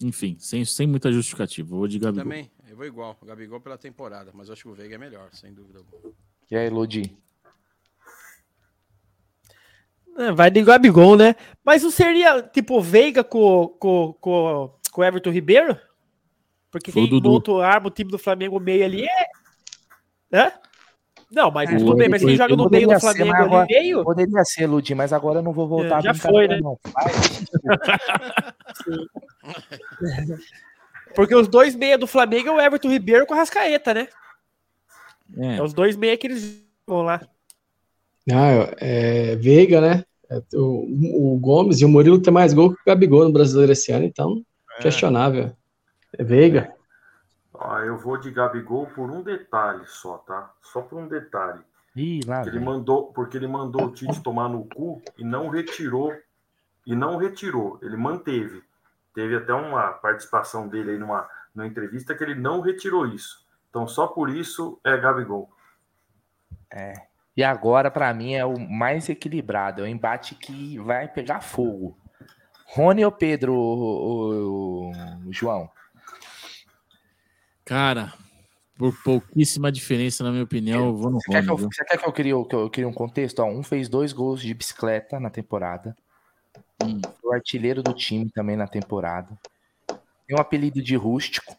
Enfim, 0.00 0.36
sem, 0.38 0.64
sem 0.64 0.86
muita 0.86 1.12
justificativa. 1.12 1.72
Eu 1.72 1.78
vou 1.78 1.88
de 1.88 1.98
Gabigol. 1.98 2.24
Também, 2.24 2.50
eu 2.68 2.76
vou 2.76 2.84
igual. 2.86 3.16
O 3.20 3.26
Gabigol 3.26 3.60
pela 3.60 3.78
temporada, 3.78 4.32
mas 4.34 4.48
eu 4.48 4.54
acho 4.54 4.62
que 4.62 4.68
o 4.68 4.74
Veiga 4.74 4.96
é 4.96 4.98
melhor, 4.98 5.28
sem 5.32 5.52
dúvida. 5.54 5.78
alguma. 5.78 6.12
E 6.50 6.56
aí, 6.56 6.68
Lodi? 6.68 7.16
É, 10.18 10.32
Vai 10.32 10.50
de 10.50 10.62
Gabigol, 10.62 11.16
né? 11.16 11.36
Mas 11.64 11.82
não 11.82 11.90
seria 11.90 12.42
tipo 12.42 12.80
Veiga 12.82 13.22
com, 13.24 13.68
com, 13.78 14.12
com, 14.20 14.74
com 14.90 15.00
o 15.00 15.04
Everton 15.04 15.30
Ribeiro? 15.30 15.78
Porque 16.70 16.90
Foi 16.90 17.02
o 17.02 17.04
quem 17.04 17.14
Dudu. 17.14 17.30
monta 17.30 17.50
o 17.52 17.60
arma, 17.60 17.86
o 17.86 17.90
time 17.90 18.10
do 18.10 18.18
Flamengo 18.18 18.58
meio 18.58 18.84
ali 18.84 19.04
é. 19.04 19.26
Hã? 20.32 20.52
Não, 21.34 21.50
mas 21.50 21.70
É, 21.70 21.76
tudo 21.76 21.96
bem, 21.96 22.08
mas 22.08 22.22
quem 22.22 22.36
joga 22.36 22.54
no 22.54 22.68
meio 22.68 22.86
do 22.88 22.94
ser, 22.94 23.00
Flamengo 23.00 23.32
ali 23.34 23.44
agora- 23.44 23.66
meio. 23.66 24.04
Poderia 24.04 24.44
ser, 24.44 24.66
Ludi, 24.66 24.94
mas 24.94 25.12
agora 25.12 25.38
eu 25.38 25.42
não 25.42 25.52
vou 25.52 25.66
voltar 25.66 25.98
É, 25.98 26.02
já 26.02 26.14
foi, 26.14 26.46
né? 26.46 26.60
não. 26.60 26.78
Porque 31.14 31.34
os 31.34 31.48
dois 31.48 31.74
meia 31.74 31.98
do 31.98 32.06
Flamengo 32.06 32.48
é 32.48 32.52
o 32.52 32.60
Everton 32.60 32.88
Ribeiro 32.90 33.26
com 33.26 33.34
a 33.34 33.38
Rascaeta, 33.38 33.92
né? 33.94 34.08
É. 35.36 35.56
É 35.56 35.62
os 35.62 35.72
dois 35.72 35.96
meia 35.96 36.16
que 36.16 36.26
eles 36.26 36.62
vão 36.86 37.02
lá. 37.02 37.20
Ah, 38.30 38.70
é, 38.80 39.36
Veiga, 39.36 39.80
né? 39.80 40.04
É, 40.30 40.40
O, 40.54 41.34
o 41.34 41.38
Gomes 41.38 41.80
e 41.80 41.84
o 41.84 41.88
Murilo 41.88 42.20
tem 42.20 42.32
mais 42.32 42.54
gol 42.54 42.70
que 42.74 42.80
o 42.80 42.84
Gabigol 42.86 43.24
no 43.24 43.32
Brasileiro 43.32 43.72
esse 43.72 43.92
ano, 43.92 44.04
então, 44.04 44.42
questionável. 44.80 45.52
É 46.18 46.24
Veiga. 46.24 46.72
Ó, 47.64 47.78
eu 47.78 47.96
vou 47.96 48.18
de 48.18 48.30
Gabigol 48.30 48.86
por 48.88 49.08
um 49.08 49.22
detalhe 49.22 49.84
só, 49.86 50.18
tá? 50.18 50.52
Só 50.60 50.82
por 50.82 50.98
um 50.98 51.06
detalhe. 51.06 51.60
Ih, 51.94 52.20
lá 52.26 52.42
Ele 52.44 52.58
mandou, 52.58 53.12
porque 53.12 53.36
ele 53.36 53.46
mandou 53.46 53.84
o 53.84 53.92
Tite 53.92 54.20
tomar 54.20 54.48
no 54.48 54.64
cu 54.64 55.00
e 55.16 55.24
não 55.24 55.48
retirou. 55.48 56.12
E 56.84 56.96
não 56.96 57.16
retirou, 57.16 57.78
ele 57.80 57.96
manteve. 57.96 58.64
Teve 59.14 59.36
até 59.36 59.54
uma 59.54 59.92
participação 59.92 60.66
dele 60.66 60.92
aí 60.92 60.98
numa, 60.98 61.28
numa 61.54 61.66
entrevista 61.66 62.14
que 62.14 62.24
ele 62.24 62.34
não 62.34 62.60
retirou 62.60 63.06
isso. 63.06 63.46
Então, 63.70 63.86
só 63.86 64.08
por 64.08 64.28
isso 64.28 64.80
é 64.82 64.96
Gabigol. 64.96 65.48
É. 66.68 66.94
E 67.36 67.44
agora, 67.44 67.90
pra 67.90 68.12
mim, 68.12 68.34
é 68.34 68.44
o 68.44 68.58
mais 68.58 69.08
equilibrado. 69.08 69.82
É 69.82 69.84
o 69.84 69.86
embate 69.86 70.34
que 70.34 70.78
vai 70.78 71.06
pegar 71.06 71.40
fogo. 71.40 71.96
Rony 72.66 73.04
ou 73.04 73.12
Pedro, 73.12 73.54
o, 73.54 74.92
João? 75.30 75.70
Cara, 77.64 78.12
por 78.76 78.92
pouquíssima 79.02 79.70
diferença, 79.70 80.24
na 80.24 80.30
minha 80.30 80.42
opinião, 80.42 80.86
eu 80.86 80.96
vou 80.96 81.10
no 81.10 81.20
Você 81.20 81.30
quer, 81.30 81.46
eu, 81.46 81.56
você 81.56 81.84
quer 81.84 81.98
que 81.98 82.08
eu 82.08 82.12
crie, 82.12 82.44
que 82.46 82.54
eu 82.54 82.70
crie 82.70 82.84
um 82.84 82.92
contexto? 82.92 83.38
Ó, 83.40 83.46
um 83.46 83.62
fez 83.62 83.88
dois 83.88 84.12
gols 84.12 84.40
de 84.40 84.52
bicicleta 84.52 85.20
na 85.20 85.30
temporada. 85.30 85.96
Hum. 86.82 87.00
Foi 87.20 87.30
o 87.30 87.34
artilheiro 87.34 87.82
do 87.82 87.92
time 87.92 88.30
também 88.30 88.56
na 88.56 88.66
temporada. 88.66 89.38
Tem 90.26 90.36
um 90.36 90.40
apelido 90.40 90.82
de 90.82 90.96
rústico. 90.96 91.56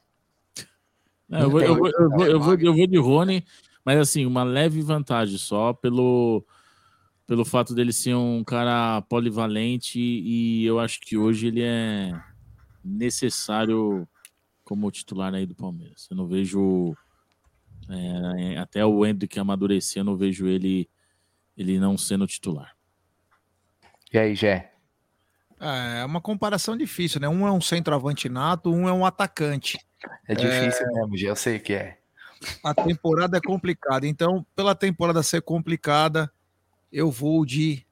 Não, 1.30 1.40
eu, 1.40 1.50
vou, 1.50 1.62
eu, 1.62 1.76
vou, 1.76 1.88
eu, 1.88 1.94
vou, 2.10 2.26
eu, 2.26 2.40
vou, 2.40 2.56
eu 2.56 2.74
vou 2.74 2.88
de 2.88 2.98
Rony, 2.98 3.46
mas 3.86 4.00
assim, 4.00 4.26
uma 4.26 4.44
leve 4.44 4.82
vantagem 4.82 5.38
só 5.38 5.74
pelo, 5.74 6.46
pelo 7.26 7.46
fato 7.46 7.74
dele 7.74 7.94
ser 7.94 8.16
um 8.16 8.44
cara 8.44 9.02
polivalente 9.04 10.00
e 10.00 10.66
eu 10.66 10.80
acho 10.80 11.00
que 11.00 11.18
hoje 11.18 11.48
ele 11.48 11.62
é 11.64 12.12
necessário 12.84 14.08
como 14.64 14.92
titular 14.92 15.34
aí 15.34 15.46
do 15.46 15.56
Palmeiras. 15.56 16.08
Eu 16.10 16.18
não 16.18 16.28
vejo 16.28 16.96
é, 17.90 18.58
até 18.58 18.86
o 18.86 19.06
Hendrick 19.06 19.40
amadurecer, 19.40 20.02
eu 20.02 20.06
não 20.06 20.18
vejo 20.18 20.48
ele 20.48 20.90
ele 21.56 21.80
não 21.80 21.98
sendo 21.98 22.26
titular. 22.26 22.76
E 24.12 24.18
aí, 24.18 24.36
Gé? 24.36 24.74
É 25.60 26.04
uma 26.04 26.20
comparação 26.20 26.76
difícil, 26.76 27.22
né? 27.22 27.30
Um 27.30 27.48
é 27.48 27.52
um 27.52 27.62
centroavante 27.62 28.28
nato, 28.28 28.72
um 28.72 28.88
é 28.88 28.94
um 28.94 29.06
atacante. 29.06 29.78
É 30.28 30.36
difícil 30.36 30.86
mesmo, 30.94 31.16
Gé, 31.16 31.30
eu 31.30 31.36
sei 31.36 31.60
que 31.60 31.74
é. 31.74 32.00
A 32.64 32.74
temporada 32.74 33.38
é 33.38 33.42
complicada. 33.42 34.06
Então, 34.06 34.46
pela 34.56 34.76
temporada 34.76 35.24
ser 35.24 35.42
complicada, 35.42 36.32
eu 36.92 37.10
vou 37.10 37.46
de 37.46 37.86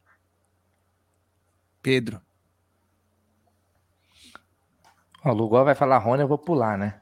Pedro. 1.82 2.22
O 5.24 5.32
Lugol 5.34 5.64
vai 5.64 5.76
falar 5.76 5.98
Rony, 6.00 6.24
eu 6.24 6.28
vou 6.28 6.38
pular, 6.38 6.78
né? 6.78 7.02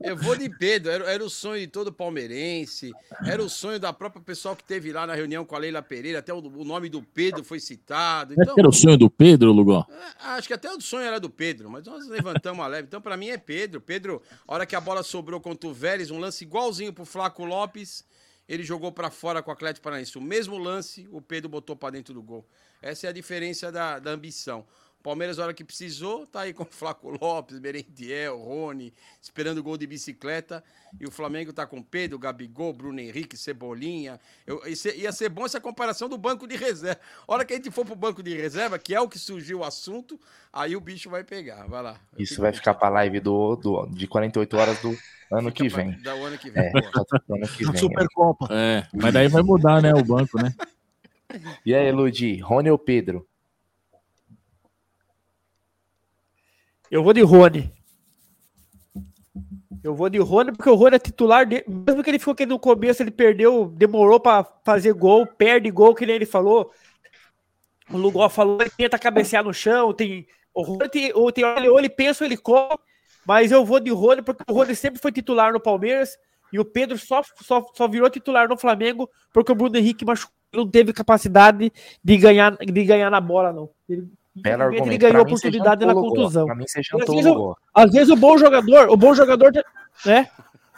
Eu 0.00 0.16
vou 0.16 0.36
de 0.36 0.48
Pedro, 0.48 0.90
era, 0.90 1.10
era 1.10 1.24
o 1.24 1.28
sonho 1.30 1.60
de 1.60 1.66
todo 1.66 1.92
palmeirense, 1.92 2.92
era 3.26 3.42
o 3.42 3.48
sonho 3.48 3.80
da 3.80 3.92
própria 3.92 4.22
pessoa 4.22 4.54
que 4.54 4.62
teve 4.62 4.92
lá 4.92 5.06
na 5.06 5.14
reunião 5.14 5.44
com 5.44 5.56
a 5.56 5.58
Leila 5.58 5.82
Pereira, 5.82 6.20
até 6.20 6.32
o, 6.32 6.38
o 6.38 6.64
nome 6.64 6.88
do 6.88 7.02
Pedro 7.02 7.42
foi 7.42 7.58
citado. 7.58 8.34
Então, 8.38 8.54
Era 8.56 8.68
o 8.68 8.72
sonho 8.72 8.96
do 8.96 9.10
Pedro, 9.10 9.50
Lugó? 9.52 9.84
acho 10.20 10.46
que 10.46 10.54
até 10.54 10.70
o 10.70 10.80
sonho 10.80 11.04
era 11.04 11.18
do 11.18 11.28
Pedro, 11.28 11.68
mas 11.68 11.84
nós 11.84 12.06
levantamos 12.06 12.64
a 12.64 12.68
leve. 12.68 12.86
Então, 12.86 13.00
pra 13.00 13.16
mim, 13.16 13.30
é 13.30 13.38
Pedro. 13.38 13.80
Pedro, 13.80 14.22
a 14.46 14.54
hora 14.54 14.66
que 14.66 14.76
a 14.76 14.80
bola 14.80 15.02
sobrou 15.02 15.40
contra 15.40 15.68
o 15.68 15.72
Vélez, 15.74 16.10
um 16.10 16.18
lance 16.18 16.44
igualzinho 16.44 16.92
pro 16.92 17.04
Flaco 17.04 17.44
Lopes, 17.44 18.04
ele 18.48 18.62
jogou 18.62 18.92
pra 18.92 19.10
fora 19.10 19.42
com 19.42 19.50
o 19.50 19.54
Atlético 19.54 19.82
Paranaense. 19.82 20.16
O 20.18 20.20
mesmo 20.20 20.56
lance, 20.58 21.08
o 21.10 21.20
Pedro 21.20 21.48
botou 21.48 21.74
pra 21.74 21.90
dentro 21.90 22.14
do 22.14 22.22
gol. 22.22 22.46
Essa 22.80 23.06
é 23.06 23.10
a 23.10 23.12
diferença 23.12 23.72
da, 23.72 23.98
da 23.98 24.10
ambição. 24.10 24.64
Palmeiras, 25.02 25.38
a 25.38 25.44
hora 25.44 25.54
que 25.54 25.64
precisou, 25.64 26.26
tá 26.26 26.42
aí 26.42 26.52
com 26.54 26.62
o 26.62 26.66
Flaco 26.66 27.10
Lopes, 27.10 27.58
Merentiel, 27.58 28.38
Rony, 28.38 28.94
esperando 29.20 29.58
o 29.58 29.62
gol 29.62 29.76
de 29.76 29.86
bicicleta. 29.86 30.62
E 31.00 31.06
o 31.06 31.10
Flamengo 31.10 31.52
tá 31.52 31.66
com 31.66 31.82
Pedro, 31.82 32.18
Gabigol, 32.18 32.72
Bruno 32.72 33.00
Henrique, 33.00 33.36
Cebolinha. 33.36 34.20
Eu, 34.46 34.62
ia, 34.66 34.76
ser, 34.76 34.96
ia 34.96 35.10
ser 35.10 35.28
bom 35.28 35.44
essa 35.44 35.60
comparação 35.60 36.08
do 36.08 36.16
banco 36.16 36.46
de 36.46 36.56
reserva. 36.56 37.00
A 37.26 37.32
hora 37.32 37.44
que 37.44 37.52
a 37.52 37.56
gente 37.56 37.70
for 37.70 37.84
pro 37.84 37.96
banco 37.96 38.22
de 38.22 38.34
reserva, 38.34 38.78
que 38.78 38.94
é 38.94 39.00
o 39.00 39.08
que 39.08 39.18
surgiu 39.18 39.60
o 39.60 39.64
assunto, 39.64 40.20
aí 40.52 40.76
o 40.76 40.80
bicho 40.80 41.10
vai 41.10 41.24
pegar. 41.24 41.66
Vai 41.66 41.82
lá. 41.82 42.00
Isso 42.16 42.40
vai 42.40 42.52
ficar 42.52 42.74
pra 42.74 42.88
live 42.88 43.18
do, 43.18 43.56
do, 43.56 43.86
de 43.86 44.06
48 44.06 44.56
horas 44.56 44.80
do 44.80 44.96
ano 45.32 45.50
que 45.50 45.68
vem. 45.68 45.98
Da 46.02 46.12
ano 46.12 46.38
que 46.38 46.50
vem. 46.50 46.64
É, 46.64 46.70
boa. 46.70 46.82
do 47.26 47.34
ano 47.34 47.48
que 47.48 47.64
vem. 47.64 47.76
Supercopa. 47.76 48.48
É, 48.50 48.86
mas 48.94 49.12
daí 49.12 49.26
vai 49.26 49.42
mudar, 49.42 49.82
né, 49.82 49.92
o 49.92 50.04
banco, 50.04 50.40
né? 50.40 50.54
E 51.64 51.74
aí, 51.74 51.90
Ludi, 51.90 52.38
Rony 52.40 52.70
ou 52.70 52.78
Pedro? 52.78 53.26
Eu 56.92 57.02
vou 57.02 57.14
de 57.14 57.22
Rony. 57.22 57.72
Eu 59.82 59.94
vou 59.94 60.10
de 60.10 60.18
Rony 60.18 60.52
porque 60.52 60.68
o 60.68 60.74
Rony 60.74 60.96
é 60.96 60.98
titular 60.98 61.46
dele. 61.46 61.64
Mesmo 61.66 62.02
que 62.04 62.10
ele 62.10 62.18
ficou 62.18 62.32
aqui 62.32 62.44
no 62.44 62.58
começo, 62.58 63.02
ele 63.02 63.10
perdeu, 63.10 63.72
demorou 63.74 64.20
pra 64.20 64.44
fazer 64.62 64.92
gol, 64.92 65.26
perde 65.26 65.70
gol, 65.70 65.94
que 65.94 66.04
nem 66.04 66.16
ele 66.16 66.26
falou. 66.26 66.70
O 67.90 67.96
Lugol 67.96 68.28
falou, 68.28 68.60
ele 68.60 68.68
tenta 68.68 68.98
cabecear 68.98 69.42
no 69.42 69.54
chão, 69.54 69.94
tem. 69.94 70.26
O 70.52 70.60
Rony 70.60 70.88
tem, 70.90 71.12
ou 71.14 71.32
tem 71.32 71.44
ou 71.46 71.78
ele 71.78 71.88
pensa 71.88 72.24
ou 72.24 72.28
ele 72.28 72.36
come, 72.36 72.76
mas 73.24 73.50
eu 73.50 73.64
vou 73.64 73.80
de 73.80 73.90
Rony 73.90 74.20
porque 74.20 74.44
o 74.46 74.52
Rony 74.52 74.76
sempre 74.76 75.00
foi 75.00 75.10
titular 75.10 75.50
no 75.50 75.60
Palmeiras 75.60 76.18
e 76.52 76.60
o 76.60 76.64
Pedro 76.64 76.98
só, 76.98 77.22
só, 77.40 77.66
só 77.72 77.88
virou 77.88 78.10
titular 78.10 78.50
no 78.50 78.58
Flamengo 78.58 79.08
porque 79.32 79.50
o 79.50 79.54
Bruno 79.54 79.78
Henrique 79.78 80.04
machucou, 80.04 80.34
não 80.52 80.70
teve 80.70 80.92
capacidade 80.92 81.72
de 82.04 82.16
ganhar, 82.18 82.54
de 82.54 82.84
ganhar 82.84 83.08
na 83.08 83.18
bola, 83.18 83.50
não. 83.50 83.70
Ele 83.88 84.06
Belo 84.34 84.62
Ele 84.62 84.76
argumento. 84.76 84.98
ganhou 84.98 85.24
mim, 85.24 85.30
você 85.30 85.48
oportunidade 85.48 85.84
na 85.84 85.94
contusão. 85.94 86.46
Pra 86.46 86.54
mim, 86.54 86.64
você 86.66 86.80
às 86.80 87.06
vezes, 87.06 87.26
o, 87.26 87.56
às 87.74 87.90
vezes 87.92 88.08
o 88.08 88.16
bom 88.16 88.38
jogador, 88.38 88.88
o 88.88 88.96
bom 88.96 89.14
jogador, 89.14 89.52
né? 90.06 90.30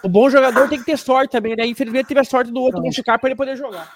O 0.03 0.09
bom 0.09 0.29
jogador 0.29 0.69
tem 0.69 0.79
que 0.79 0.85
ter 0.85 0.99
sorte 0.99 1.31
também, 1.31 1.57
né? 1.57 1.65
Infelizmente 1.67 2.09
teve 2.09 2.21
a 2.21 2.25
sorte 2.25 2.51
do 2.51 2.61
outro 2.61 2.83
machucar 2.83 3.19
para 3.19 3.31
ele 3.31 3.37
poder 3.37 3.57
jogar. 3.57 3.91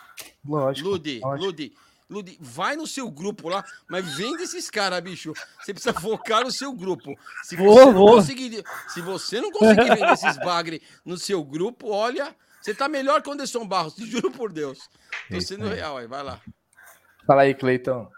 Lógico. 0.47 0.89
Ludi, 0.89 1.21
Ludi, 1.21 1.73
Ludi, 2.09 2.39
vai 2.41 2.77
no 2.77 2.87
seu 2.87 3.11
grupo 3.11 3.49
lá, 3.49 3.63
mas 3.87 4.17
vem 4.17 4.35
desses 4.37 4.71
caras, 4.71 5.01
bicho. 5.01 5.35
Você 5.61 5.75
precisa 5.75 5.93
focar 5.93 6.45
no 6.45 6.51
seu 6.51 6.73
grupo. 6.73 7.15
Se 7.43 7.55
você, 7.55 7.63
Vou, 7.63 7.87
não, 7.87 7.93
vou. 7.93 8.15
Conseguir, 8.15 8.65
se 8.89 9.03
você 9.03 9.41
não 9.41 9.51
conseguir 9.51 9.91
vender 9.91 10.13
esses 10.13 10.39
bagre 10.39 10.81
no 11.05 11.19
seu 11.19 11.45
grupo, 11.45 11.91
olha, 11.91 12.35
você 12.63 12.73
tá 12.73 12.89
melhor 12.89 13.21
que 13.21 13.29
o 13.29 13.33
Anderson 13.33 13.67
Barros, 13.67 13.95
te 13.95 14.07
juro 14.09 14.31
por 14.31 14.51
Deus. 14.51 14.79
Tô 15.31 15.41
sendo 15.41 15.69
real 15.69 15.99
aí, 15.99 16.07
vai 16.07 16.23
lá. 16.23 16.41
Fala 17.27 17.43
aí, 17.43 17.55
Cleitão. 17.55 18.09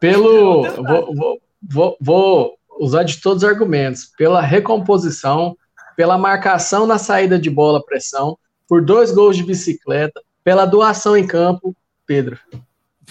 Pelo. 0.00 0.62
Vou, 0.82 1.14
vou, 1.14 1.42
vou, 1.62 1.96
vou 2.00 2.58
usar 2.80 3.02
de 3.02 3.20
todos 3.20 3.42
os 3.42 3.48
argumentos. 3.48 4.06
Pela 4.16 4.40
recomposição, 4.40 5.56
pela 5.94 6.16
marcação 6.16 6.86
na 6.86 6.98
saída 6.98 7.38
de 7.38 7.50
bola, 7.50 7.84
pressão, 7.84 8.38
por 8.66 8.82
dois 8.82 9.12
gols 9.12 9.36
de 9.36 9.44
bicicleta, 9.44 10.22
pela 10.42 10.64
doação 10.64 11.16
em 11.16 11.26
campo, 11.26 11.76
Pedro. 12.06 12.38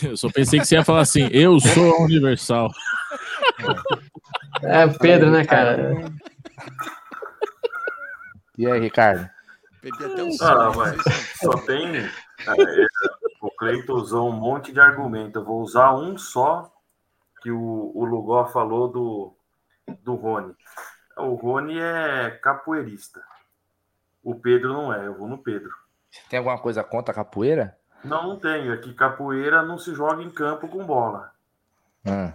Eu 0.01 0.17
só 0.17 0.29
pensei 0.29 0.59
que 0.59 0.65
você 0.65 0.75
ia 0.75 0.83
falar 0.83 1.01
assim, 1.01 1.29
eu 1.31 1.59
sou 1.59 1.93
a 1.93 2.01
Universal. 2.03 2.71
É, 4.63 4.87
Pedro, 4.87 5.29
né, 5.29 5.45
cara? 5.45 5.93
E 8.57 8.65
aí, 8.65 8.79
Ricardo? 8.79 9.29
Perdi 9.81 10.05
até 10.05 10.23
o 10.23 10.29
Ah, 10.41 10.71
mas 10.75 10.97
só 11.41 11.51
tem. 11.59 11.97
é, 11.97 12.07
o 13.41 13.51
Cleiton 13.51 13.93
usou 13.93 14.29
um 14.29 14.33
monte 14.33 14.71
de 14.71 14.79
argumento. 14.79 15.39
Eu 15.39 15.45
vou 15.45 15.61
usar 15.61 15.93
um 15.93 16.17
só 16.17 16.69
que 17.41 17.51
o, 17.51 17.91
o 17.93 18.05
Lugó 18.05 18.45
falou 18.45 18.87
do, 18.87 19.35
do 20.01 20.15
Rony. 20.15 20.55
O 21.17 21.35
Rony 21.35 21.79
é 21.79 22.31
capoeirista. 22.41 23.21
O 24.23 24.35
Pedro 24.35 24.73
não 24.73 24.93
é. 24.93 25.05
Eu 25.05 25.17
vou 25.17 25.27
no 25.27 25.37
Pedro. 25.37 25.71
Tem 26.29 26.37
alguma 26.39 26.57
coisa 26.57 26.83
contra 26.83 27.11
a 27.11 27.15
capoeira? 27.15 27.77
Não, 28.03 28.29
não 28.29 28.39
tenho. 28.39 28.73
É 28.73 28.77
que 28.77 28.93
capoeira 28.93 29.61
não 29.63 29.77
se 29.77 29.93
joga 29.93 30.23
em 30.23 30.29
campo 30.29 30.67
com 30.67 30.85
bola. 30.85 31.31
Ah, 32.05 32.33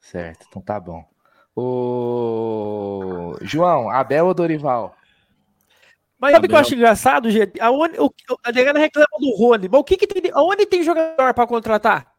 certo, 0.00 0.46
então 0.48 0.62
tá 0.62 0.80
bom. 0.80 1.04
O 1.54 3.36
João, 3.42 3.90
Abel 3.90 4.26
ou 4.26 4.34
Dorival? 4.34 4.96
Mas 6.18 6.32
sabe 6.32 6.46
o 6.46 6.48
que 6.48 6.54
eu 6.54 6.58
acho 6.60 6.74
engraçado, 6.74 7.30
gente? 7.30 7.60
Aonde, 7.60 8.00
o, 8.00 8.10
a 8.44 8.52
negada 8.52 8.78
reclama 8.78 9.08
do 9.18 9.36
Rony. 9.36 9.68
Mas 9.68 9.80
o 9.80 9.84
que, 9.84 9.96
que 9.96 10.06
tem. 10.06 10.30
Aonde 10.32 10.64
tem 10.66 10.82
jogador 10.82 11.34
para 11.34 11.46
contratar? 11.46 12.11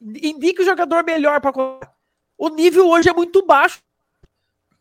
Indica 0.00 0.62
o 0.62 0.64
jogador 0.64 1.04
melhor 1.04 1.40
para. 1.40 1.52
O 2.36 2.48
nível 2.48 2.88
hoje 2.88 3.08
é 3.08 3.12
muito 3.12 3.44
baixo. 3.44 3.80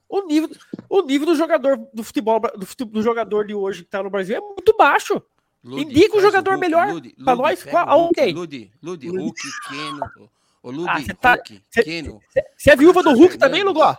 O 0.07 0.21
nível, 0.21 0.49
o 0.89 1.01
nível 1.01 1.25
do 1.27 1.35
jogador 1.35 1.77
do 1.93 2.03
futebol 2.03 2.39
do, 2.39 2.65
fute- 2.65 2.85
do 2.85 3.01
jogador 3.01 3.45
de 3.45 3.53
hoje 3.53 3.83
que 3.83 3.89
tá 3.89 4.01
no 4.01 4.09
Brasil 4.09 4.37
é 4.37 4.39
muito 4.39 4.75
baixo. 4.77 5.21
Ludi, 5.63 5.81
Indica 5.83 6.15
o 6.17 6.21
jogador 6.21 6.51
Hulk, 6.51 6.61
melhor 6.61 6.87
para 7.25 7.35
nós. 7.35 7.63
Qual, 7.63 7.99
Hulk? 8.03 8.31
Ludi, 8.31 8.71
Ludi, 8.81 9.09
Hulk, 9.09 9.41
Keno. 9.67 10.29
Ô, 10.63 10.87
Ah, 10.87 11.01
cê 11.01 11.13
tá- 11.13 11.33
Hulk, 11.33 11.63
cê- 11.69 11.83
Keno. 11.83 12.21
Você 12.55 12.71
é 12.71 12.75
viúva 12.75 13.03
do 13.03 13.11
Hulk 13.13 13.37
também, 13.37 13.63
Lugó? 13.63 13.97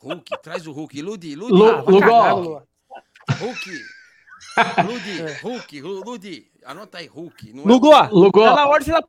Hulk, 0.00 0.40
traz 0.42 0.66
o 0.66 0.72
Hulk. 0.72 1.02
Ludi, 1.02 1.34
Ludi. 1.34 1.52
Lu- 1.52 1.68
Ah, 1.68 1.80
Lugó. 1.82 2.62
Hulk. 3.40 3.70
Ludi, 4.84 5.40
Hulk, 5.42 5.80
Ludi. 5.82 6.50
Anota 6.64 6.98
aí, 6.98 7.06
Hulk. 7.06 7.52
Não 7.52 7.64
é 7.64 7.66
Lugó, 7.66 8.08
Lugó. 8.12 8.44
tá 8.44 8.56
na 8.56 8.66
hora 8.68 8.84
de 8.84 8.90
dar 8.90 9.04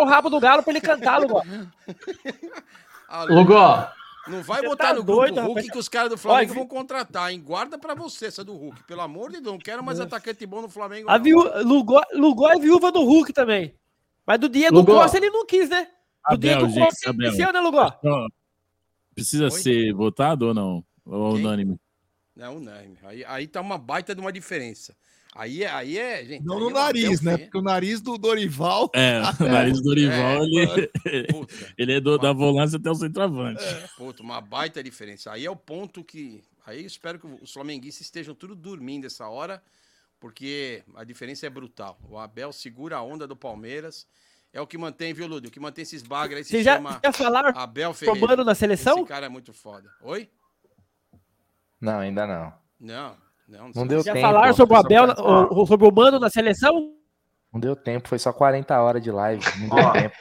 o 0.00 0.04
rabo 0.04 0.30
do 0.30 0.38
galo 0.40 0.62
para 0.62 0.72
ele 0.72 0.80
cantar, 0.80 1.18
Lugó. 1.20 1.42
Ah, 3.08 3.24
Lugó. 3.28 3.88
Não 4.28 4.40
vai 4.42 4.60
Você 4.60 4.68
botar 4.68 4.88
tá 4.88 4.94
no 4.94 5.02
grupo 5.02 5.20
doido, 5.22 5.34
Hulk 5.40 5.48
rapaz? 5.54 5.70
que 5.72 5.78
os 5.78 5.88
caras 5.88 6.10
do 6.10 6.16
Flamengo 6.16 6.52
Olha, 6.52 6.60
vão 6.60 6.68
contratar, 6.68 7.32
hein? 7.32 7.42
Guarda 7.44 7.76
pra 7.76 7.92
você 7.92 8.26
essa 8.26 8.44
do 8.44 8.54
Hulk. 8.54 8.84
Pelo 8.84 9.00
amor 9.00 9.30
de 9.32 9.40
Deus, 9.40 9.52
não 9.54 9.58
quero 9.58 9.82
mais 9.82 9.98
atacante 9.98 10.46
bom 10.46 10.62
no 10.62 10.68
Flamengo. 10.68 11.10
A 11.10 11.18
viú, 11.18 11.42
Lugó, 11.64 12.00
Lugó 12.14 12.48
é 12.50 12.56
viúva 12.56 12.92
do 12.92 13.02
Hulk 13.02 13.32
também. 13.32 13.74
Mas 14.24 14.38
do 14.38 14.48
Diego 14.48 14.76
Lugó. 14.76 15.02
Costa 15.02 15.16
ele 15.16 15.28
não 15.30 15.44
quis, 15.44 15.68
né? 15.68 15.88
Do 16.28 16.34
Abel, 16.34 16.38
Diego 16.38 16.68
gente, 16.68 16.84
Costa 16.84 17.08
ele 17.08 17.16
Abel. 17.16 17.30
esqueceu, 17.30 17.52
né, 17.52 17.60
Lugó? 17.60 17.92
Então, 17.98 18.26
Precisa 19.12 19.50
ser 19.50 19.92
votado 19.92 20.46
ou 20.46 20.54
não? 20.54 20.84
Ou 21.04 21.32
Quem? 21.34 21.44
unânime? 21.44 21.80
Não, 22.34 22.56
unânime. 22.56 22.98
Aí, 23.02 23.24
aí 23.26 23.46
tá 23.46 23.60
uma 23.60 23.76
baita 23.78 24.14
de 24.14 24.20
uma 24.20 24.32
diferença. 24.32 24.96
Aí 25.34 25.64
é, 25.64 25.70
aí 25.70 25.98
é 25.98 26.24
gente. 26.24 26.44
Não 26.44 26.56
aí 26.56 26.60
no 26.64 26.70
é 26.70 26.72
nariz, 26.72 27.20
né? 27.22 27.32
Ferreira. 27.32 27.38
Porque 27.44 27.58
o 27.58 27.62
nariz 27.62 28.00
do 28.02 28.18
Dorival. 28.18 28.90
É, 28.94 29.20
o 29.40 29.44
nariz 29.48 29.78
do 29.78 29.84
Dorival, 29.84 30.42
É, 30.44 30.46
ele, 30.46 30.90
ele 31.78 31.92
é 31.94 32.00
do- 32.00 32.18
da 32.18 32.32
volância 32.32 32.76
até 32.78 32.90
o 32.90 32.94
centroavante. 32.94 33.64
Puta, 33.96 34.22
uma 34.22 34.40
baita 34.40 34.82
diferença. 34.82 35.32
Aí 35.32 35.46
é 35.46 35.50
o 35.50 35.56
ponto 35.56 36.04
que. 36.04 36.42
Aí 36.66 36.80
eu 36.80 36.86
espero 36.86 37.18
que 37.18 37.26
os 37.26 37.52
flamenguistas 37.52 38.02
estejam 38.06 38.34
tudo 38.34 38.54
dormindo 38.54 39.06
essa 39.06 39.26
hora, 39.26 39.62
porque 40.20 40.82
a 40.94 41.02
diferença 41.02 41.46
é 41.46 41.50
brutal. 41.50 41.98
O 42.08 42.18
Abel 42.18 42.52
segura 42.52 42.96
a 42.96 43.02
onda 43.02 43.26
do 43.26 43.34
Palmeiras. 43.34 44.06
É 44.52 44.60
o 44.60 44.66
que 44.66 44.76
mantém, 44.76 45.14
viu, 45.14 45.26
Lúdio? 45.26 45.48
O 45.48 45.50
que 45.50 45.58
mantém 45.58 45.82
esses 45.82 46.02
bagres 46.02 46.38
aí 46.38 46.44
se 46.44 46.50
Você 46.50 46.62
já, 46.62 46.76
chama 46.76 47.00
já 47.02 47.10
falaram 47.10 47.58
Abel 47.58 47.94
Ferreira. 47.94 48.44
Na 48.44 48.54
seleção? 48.54 48.98
Esse 48.98 49.06
cara 49.06 49.24
é 49.24 49.28
muito 49.30 49.50
foda. 49.54 49.90
Oi? 50.02 50.28
Não, 51.82 51.98
ainda 51.98 52.26
não. 52.26 52.52
Não, 52.80 53.16
não. 53.48 53.70
Não 53.74 53.86
deu 53.86 54.02
Já 54.02 54.12
tempo. 54.14 54.24
falaram 54.26 54.54
sobre 54.54 54.74
o 54.74 54.78
Abel, 54.78 55.06
40 55.14 55.52
o- 55.52 55.66
sobre 55.66 55.86
o 55.88 55.92
Mano 55.92 56.18
na 56.20 56.30
seleção? 56.30 56.94
Não 57.52 57.60
deu 57.60 57.76
tempo, 57.76 58.08
foi 58.08 58.18
só 58.18 58.32
40 58.32 58.80
horas 58.80 59.02
de 59.02 59.10
live. 59.10 59.44
Não 59.60 59.68
deu 59.76 59.84
Ó, 59.86 59.92
tempo. 59.92 60.14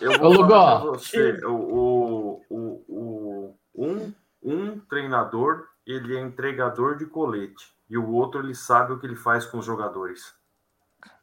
Eu 0.00 0.12
Ô, 0.12 0.18
vou 0.18 0.32
Lugó. 0.34 0.48
falar 0.48 0.80
pra 0.82 0.90
você, 0.90 1.32
o, 1.46 1.52
o, 1.54 2.42
o, 2.50 2.84
o- 2.88 3.58
um, 3.74 4.12
um 4.42 4.78
treinador, 4.80 5.66
ele 5.86 6.16
é 6.16 6.20
entregador 6.20 6.96
de 6.96 7.06
colete, 7.06 7.74
e 7.88 7.96
o 7.96 8.10
outro, 8.12 8.40
ele 8.40 8.54
sabe 8.54 8.92
o 8.92 8.98
que 8.98 9.06
ele 9.06 9.16
faz 9.16 9.46
com 9.46 9.58
os 9.58 9.64
jogadores. 9.64 10.34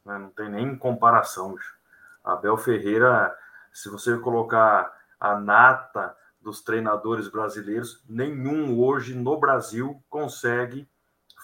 Né? 0.06 0.18
Não 0.18 0.30
tem 0.32 0.50
nem 0.50 0.76
comparação. 0.76 1.54
bicho. 1.54 1.76
Abel 2.24 2.58
Ferreira, 2.58 3.34
se 3.72 3.90
você 3.90 4.18
colocar 4.18 4.92
a 5.20 5.36
nata 5.38 6.16
dos 6.44 6.62
treinadores 6.62 7.28
brasileiros, 7.30 8.04
nenhum 8.08 8.78
hoje 8.80 9.16
no 9.16 9.40
Brasil 9.40 10.04
consegue 10.10 10.88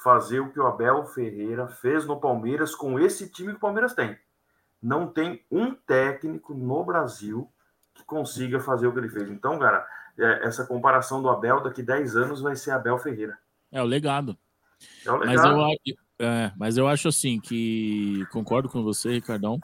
fazer 0.04 0.40
o 0.40 0.52
que 0.52 0.60
o 0.60 0.68
Abel 0.68 1.06
Ferreira 1.06 1.68
fez 1.68 2.06
no 2.06 2.20
Palmeiras 2.20 2.76
com 2.76 3.00
esse 3.00 3.30
time 3.32 3.52
que 3.52 3.58
o 3.58 3.62
Palmeiras 3.62 3.94
tem 3.94 4.18
não 4.82 5.08
tem 5.08 5.44
um 5.52 5.74
técnico 5.74 6.54
no 6.54 6.86
Brasil 6.86 7.52
que 7.94 8.02
consiga 8.06 8.62
fazer 8.62 8.88
o 8.88 8.94
que 8.94 9.00
ele 9.00 9.10
fez. 9.10 9.30
Então, 9.30 9.60
cara, 9.60 9.86
é, 10.18 10.48
essa 10.48 10.66
comparação 10.66 11.22
do 11.22 11.28
Abel 11.30 11.62
daqui 11.62 11.84
10 11.84 12.16
anos 12.16 12.40
vai 12.40 12.56
ser 12.56 12.72
Abel 12.72 12.98
Ferreira. 12.98 13.38
É 13.70 13.82
o 13.82 13.86
legado. 13.86 14.38
É 15.06 15.12
o 15.12 15.18
Mas 15.20 15.30
legado. 15.32 15.50
eu, 15.52 15.62
a- 15.66 15.76
é, 16.20 16.52
mas 16.56 16.78
eu 16.78 16.88
acho 16.88 17.10
assim 17.10 17.42
que 17.42 18.26
concordo 18.32 18.70
com 18.70 18.82
você, 18.82 19.12
Ricardão. 19.12 19.60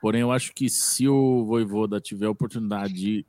Porém, 0.00 0.22
eu 0.22 0.32
acho 0.32 0.54
que 0.54 0.70
se 0.70 1.06
o 1.06 1.44
Voivoda 1.44 2.00
tiver 2.00 2.24
a 2.24 2.30
oportunidade 2.30 2.94
de 2.94 3.26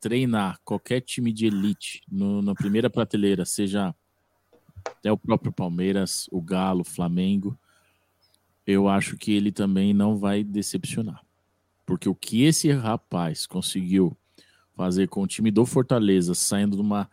treinar 0.00 0.58
qualquer 0.64 1.00
time 1.00 1.32
de 1.32 1.46
elite 1.46 2.02
no- 2.10 2.42
na 2.42 2.54
primeira 2.54 2.88
prateleira, 2.90 3.44
seja 3.44 3.94
até 4.84 5.10
o 5.10 5.16
próprio 5.16 5.52
Palmeiras, 5.52 6.28
o 6.30 6.40
Galo, 6.40 6.80
o 6.82 6.84
Flamengo, 6.84 7.58
eu 8.66 8.88
acho 8.88 9.16
que 9.16 9.32
ele 9.32 9.52
também 9.52 9.92
não 9.94 10.16
vai 10.16 10.42
decepcionar. 10.42 11.20
Porque 11.84 12.08
o 12.08 12.14
que 12.14 12.42
esse 12.44 12.70
rapaz 12.72 13.46
conseguiu 13.46 14.16
fazer 14.74 15.08
com 15.08 15.22
o 15.22 15.26
time 15.26 15.50
do 15.50 15.64
Fortaleza, 15.64 16.34
saindo 16.34 16.76
de 16.76 16.82
uma 16.82 17.08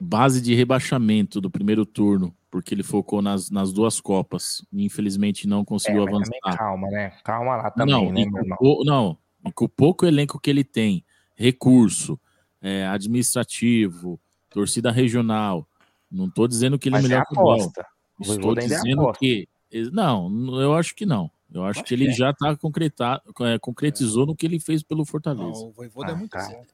base 0.00 0.40
de 0.40 0.54
rebaixamento 0.54 1.40
do 1.40 1.50
primeiro 1.50 1.84
turno, 1.84 2.34
porque 2.50 2.74
ele 2.74 2.82
focou 2.82 3.20
nas, 3.20 3.50
nas 3.50 3.72
duas 3.72 4.00
Copas 4.00 4.64
e 4.72 4.84
infelizmente 4.84 5.46
não 5.46 5.60
É, 5.60 5.64
conseguiu 5.64 6.04
também 6.04 6.20
avançar. 6.42 6.58
calma, 6.58 6.88
né? 6.88 7.10
Calma 7.24 7.56
lá 7.56 7.70
também, 7.70 7.94
não, 7.94 8.12
né, 8.12 8.20
e 8.22 8.30
meu 8.30 8.56
pou- 8.56 8.84
não, 8.84 9.18
e 9.46 9.52
com 9.52 9.64
o 9.64 9.68
pouco 9.68 10.06
elenco 10.06 10.38
que 10.40 10.50
ele 10.50 10.64
tem, 10.64 11.04
recurso, 11.34 12.18
é, 12.62 12.86
administrativo, 12.86 14.18
torcida 14.50 14.90
regional, 14.90 15.66
não 16.10 16.26
estou 16.26 16.46
dizendo 16.46 16.78
que 16.78 16.88
ele 16.88 16.94
Mas 16.96 17.04
é 17.04 17.06
é 17.06 17.08
melhor 17.10 17.26
que 17.26 17.34
o 17.36 17.40
aposta. 17.40 17.86
Estou 18.20 18.52
é 18.52 18.60
dizendo 18.60 19.02
aposta. 19.02 19.18
que 19.18 19.48
não, 19.92 20.60
eu 20.60 20.74
acho 20.74 20.94
que 20.94 21.04
não. 21.04 21.30
Eu 21.52 21.64
acho, 21.64 21.80
Acho 21.80 21.88
que 21.88 21.94
ele 21.94 22.06
que 22.06 22.10
é. 22.12 22.14
já 22.14 22.30
está 22.30 22.56
concretado, 22.56 23.22
é, 23.42 23.58
concretizou 23.58 24.26
no 24.26 24.34
que 24.34 24.44
ele 24.46 24.58
fez 24.58 24.82
pelo 24.82 25.04
Fortaleza. 25.04 25.42
Não, 25.60 25.68
o 25.68 25.72
Voivoda 25.72 26.10
é 26.10 26.14
Ah, 26.14 26.16
muito 26.16 26.30
tá. 26.32 26.40
sério. 26.40 26.66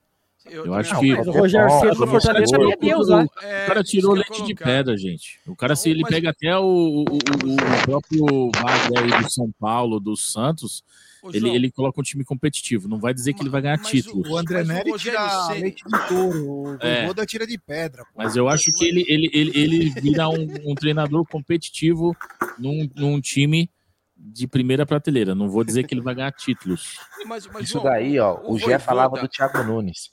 Eu 0.46 0.72
acho 0.72 0.94
não, 0.94 1.00
que 1.00 1.14
Mas 1.14 1.26
o 1.26 1.32
Rogério 1.32 1.68
Bom, 1.68 1.80
Ceni 1.80 1.96
Fortaleza 2.06 2.56
é 2.56 2.76
Deus? 2.76 3.08
É, 3.10 3.64
o 3.64 3.66
cara 3.68 3.84
tirou 3.84 4.12
eu 4.12 4.22
leite 4.22 4.42
de 4.46 4.54
pedra, 4.54 4.96
gente. 4.96 5.38
O 5.46 5.54
cara, 5.54 5.76
se 5.76 5.90
ele 5.90 6.02
pega 6.02 6.30
até 6.30 6.56
o, 6.56 6.64
o, 6.64 7.02
o- 7.04 7.04
o 7.12 7.82
próprio 7.84 8.50
Bagre 8.52 9.14
aí 9.14 9.22
do 9.22 9.30
São 9.30 9.50
Paulo, 9.60 10.00
do 10.00 10.16
Santos, 10.16 10.82
Ô, 11.22 11.30
ele, 11.32 11.50
ele 11.50 11.70
coloca 11.70 12.00
um 12.00 12.02
time 12.04 12.24
competitivo. 12.24 12.88
Não 12.88 12.98
vai 12.98 13.12
dizer 13.12 13.32
que 13.34 13.42
ele 13.42 13.50
vai 13.50 13.60
ganhar 13.62 13.78
mas 13.78 13.86
o- 13.86 13.90
título. 13.90 14.30
O 14.30 14.36
André 14.38 14.58
Mas 14.58 14.68
o 14.68 14.72
Neri 14.72 14.92
tira 14.98 15.48
leite 15.48 15.84
de 15.84 16.08
touro. 16.08 16.50
O 16.50 16.76
É. 16.80 17.24
Tira 17.26 17.46
de 17.46 17.58
pedra. 17.58 18.04
pô. 18.04 18.10
Mas 18.16 18.36
eu 18.36 18.48
acho 18.48 18.72
que 18.72 18.84
ele, 18.86 19.04
ele, 19.08 19.30
ele, 19.32 19.58
ele 19.58 19.90
vira 20.00 20.28
um, 20.28 20.46
um 20.66 20.74
treinador 20.74 21.24
competitivo 21.26 22.16
num, 22.58 22.88
num 22.96 23.20
time 23.20 23.70
de 24.16 24.46
primeira 24.46 24.84
prateleira. 24.86 25.34
Não 25.34 25.48
vou 25.48 25.62
dizer 25.64 25.84
que 25.84 25.94
ele 25.94 26.00
vai 26.00 26.14
ganhar 26.14 26.32
títulos. 26.32 26.98
mas- 27.26 27.46
mas, 27.46 27.64
Isso 27.64 27.74
João, 27.74 27.84
daí, 27.84 28.18
ó, 28.18 28.38
o, 28.44 28.58
Gé 28.58 28.78
falava 28.78 29.18
do 29.20 29.28
Thiago 29.28 29.62
Nunes. 29.64 30.10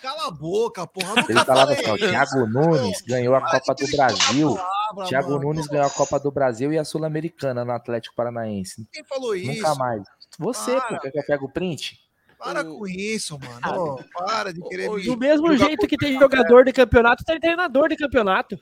Cala 0.00 0.26
a 0.26 0.30
boca, 0.32 0.84
porra. 0.86 1.14
Ele 1.28 1.38
falava 1.44 1.72
assim, 1.72 1.86
ó, 1.88 1.96
Thiago 1.96 2.46
Nunes 2.46 3.00
ganhou 3.02 3.34
a 3.36 3.40
Copa 3.40 3.74
do 3.74 3.86
Brasil. 3.96 4.54
palavra, 4.56 5.08
Thiago 5.08 5.30
mano. 5.30 5.42
Nunes 5.44 5.66
ganhou 5.68 5.86
a 5.86 5.90
Copa 5.90 6.18
do 6.18 6.30
Brasil 6.32 6.72
e 6.72 6.78
a 6.78 6.84
Sul-Americana 6.84 7.64
no 7.64 7.70
Atlético 7.70 8.14
Paranaense. 8.16 8.84
Quem 8.92 9.04
falou 9.04 9.34
Nunca 9.36 9.52
isso? 9.52 9.78
mais. 9.78 10.02
Você, 10.38 10.76
Para. 10.76 10.96
pô, 10.96 11.00
quer 11.00 11.10
que 11.10 11.18
eu 11.18 11.24
pego 11.24 11.46
o 11.46 11.48
print? 11.48 12.00
Para 12.38 12.64
com 12.64 12.86
isso, 12.88 13.38
mano. 13.38 13.94
Ô, 13.94 14.04
para 14.18 14.52
de 14.52 14.60
querer 14.62 14.90
me. 14.90 15.04
Do 15.04 15.16
mesmo 15.16 15.56
jeito 15.56 15.86
que 15.86 15.96
tem 15.96 16.18
jogador 16.18 16.64
de 16.64 16.72
campeonato, 16.72 17.24
tem 17.24 17.38
treinador 17.38 17.88
de 17.88 17.96
campeonato. 17.96 18.58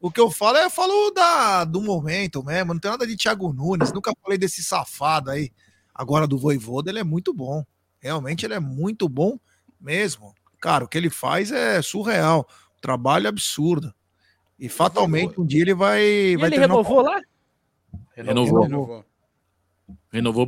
O 0.00 0.10
que 0.10 0.20
eu 0.20 0.30
falo 0.30 0.56
é 0.56 0.64
eu 0.64 0.70
falo 0.70 1.10
da, 1.10 1.64
do 1.64 1.80
momento 1.82 2.42
mesmo. 2.42 2.72
Não 2.72 2.80
tem 2.80 2.90
nada 2.90 3.06
de 3.06 3.16
Thiago 3.16 3.52
Nunes. 3.52 3.92
Nunca 3.92 4.12
falei 4.22 4.38
desse 4.38 4.62
safado 4.62 5.30
aí. 5.30 5.52
Agora 5.94 6.26
do 6.26 6.38
Voivoda, 6.38 6.90
ele 6.90 7.00
é 7.00 7.04
muito 7.04 7.34
bom. 7.34 7.62
Realmente 8.00 8.46
ele 8.46 8.54
é 8.54 8.60
muito 8.60 9.08
bom 9.08 9.38
mesmo. 9.80 10.34
Cara, 10.58 10.84
o 10.84 10.88
que 10.88 10.96
ele 10.96 11.10
faz 11.10 11.52
é 11.52 11.82
surreal. 11.82 12.48
O 12.78 12.80
trabalho 12.80 13.26
é 13.26 13.28
absurdo. 13.28 13.94
E 14.58 14.68
fatalmente 14.68 15.38
um 15.38 15.44
dia 15.44 15.62
ele 15.62 15.74
vai. 15.74 16.02
E 16.02 16.36
vai 16.36 16.48
ele 16.48 16.58
renovou 16.58 17.02
lá? 17.02 17.20
Renovou. 18.16 18.62
Renovou. 18.62 18.62
Renovou 18.62 19.11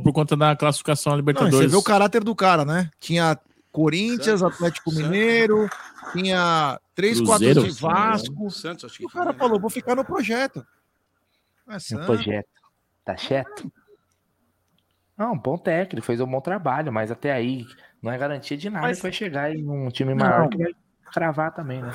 por 0.03 0.13
conta 0.13 0.35
da 0.37 0.55
classificação 0.55 1.11
à 1.13 1.15
Não, 1.15 1.19
Libertadores. 1.19 1.57
você 1.57 1.67
vê 1.67 1.75
o 1.75 1.83
caráter 1.83 2.23
do 2.23 2.35
cara, 2.35 2.63
né? 2.63 2.89
Tinha 2.99 3.37
Corinthians, 3.71 4.43
Atlético 4.43 4.91
Mineiro, 4.91 5.67
tinha 6.13 6.79
três, 6.93 7.19
quatro 7.19 7.63
de 7.63 7.71
Vasco. 7.71 8.49
Santos, 8.51 8.85
acho 8.85 8.97
que 8.99 9.05
o 9.05 9.09
cara 9.09 9.33
falou: 9.33 9.59
vou 9.59 9.69
ficar 9.69 9.95
no 9.95 10.05
projeto. 10.05 10.65
É 11.67 11.95
No 11.95 12.05
projeto. 12.05 12.47
Tá 13.03 13.17
certo? 13.17 13.71
Não, 15.17 15.37
bom 15.37 15.57
técnico, 15.57 16.05
fez 16.05 16.19
um 16.19 16.27
bom 16.27 16.41
trabalho, 16.41 16.91
mas 16.91 17.09
até 17.09 17.31
aí 17.31 17.65
não 18.01 18.11
é 18.11 18.17
garantia 18.17 18.57
de 18.57 18.69
nada 18.69 18.87
Mas- 18.87 18.97
que 18.97 19.03
vai 19.03 19.11
chegar 19.13 19.53
em 19.53 19.67
um 19.67 19.89
time 19.89 20.13
Não. 20.13 20.25
maior 20.25 20.49
que 20.49 20.57
vai 20.57 20.71
cravar 21.13 21.53
também, 21.53 21.81
né? 21.81 21.91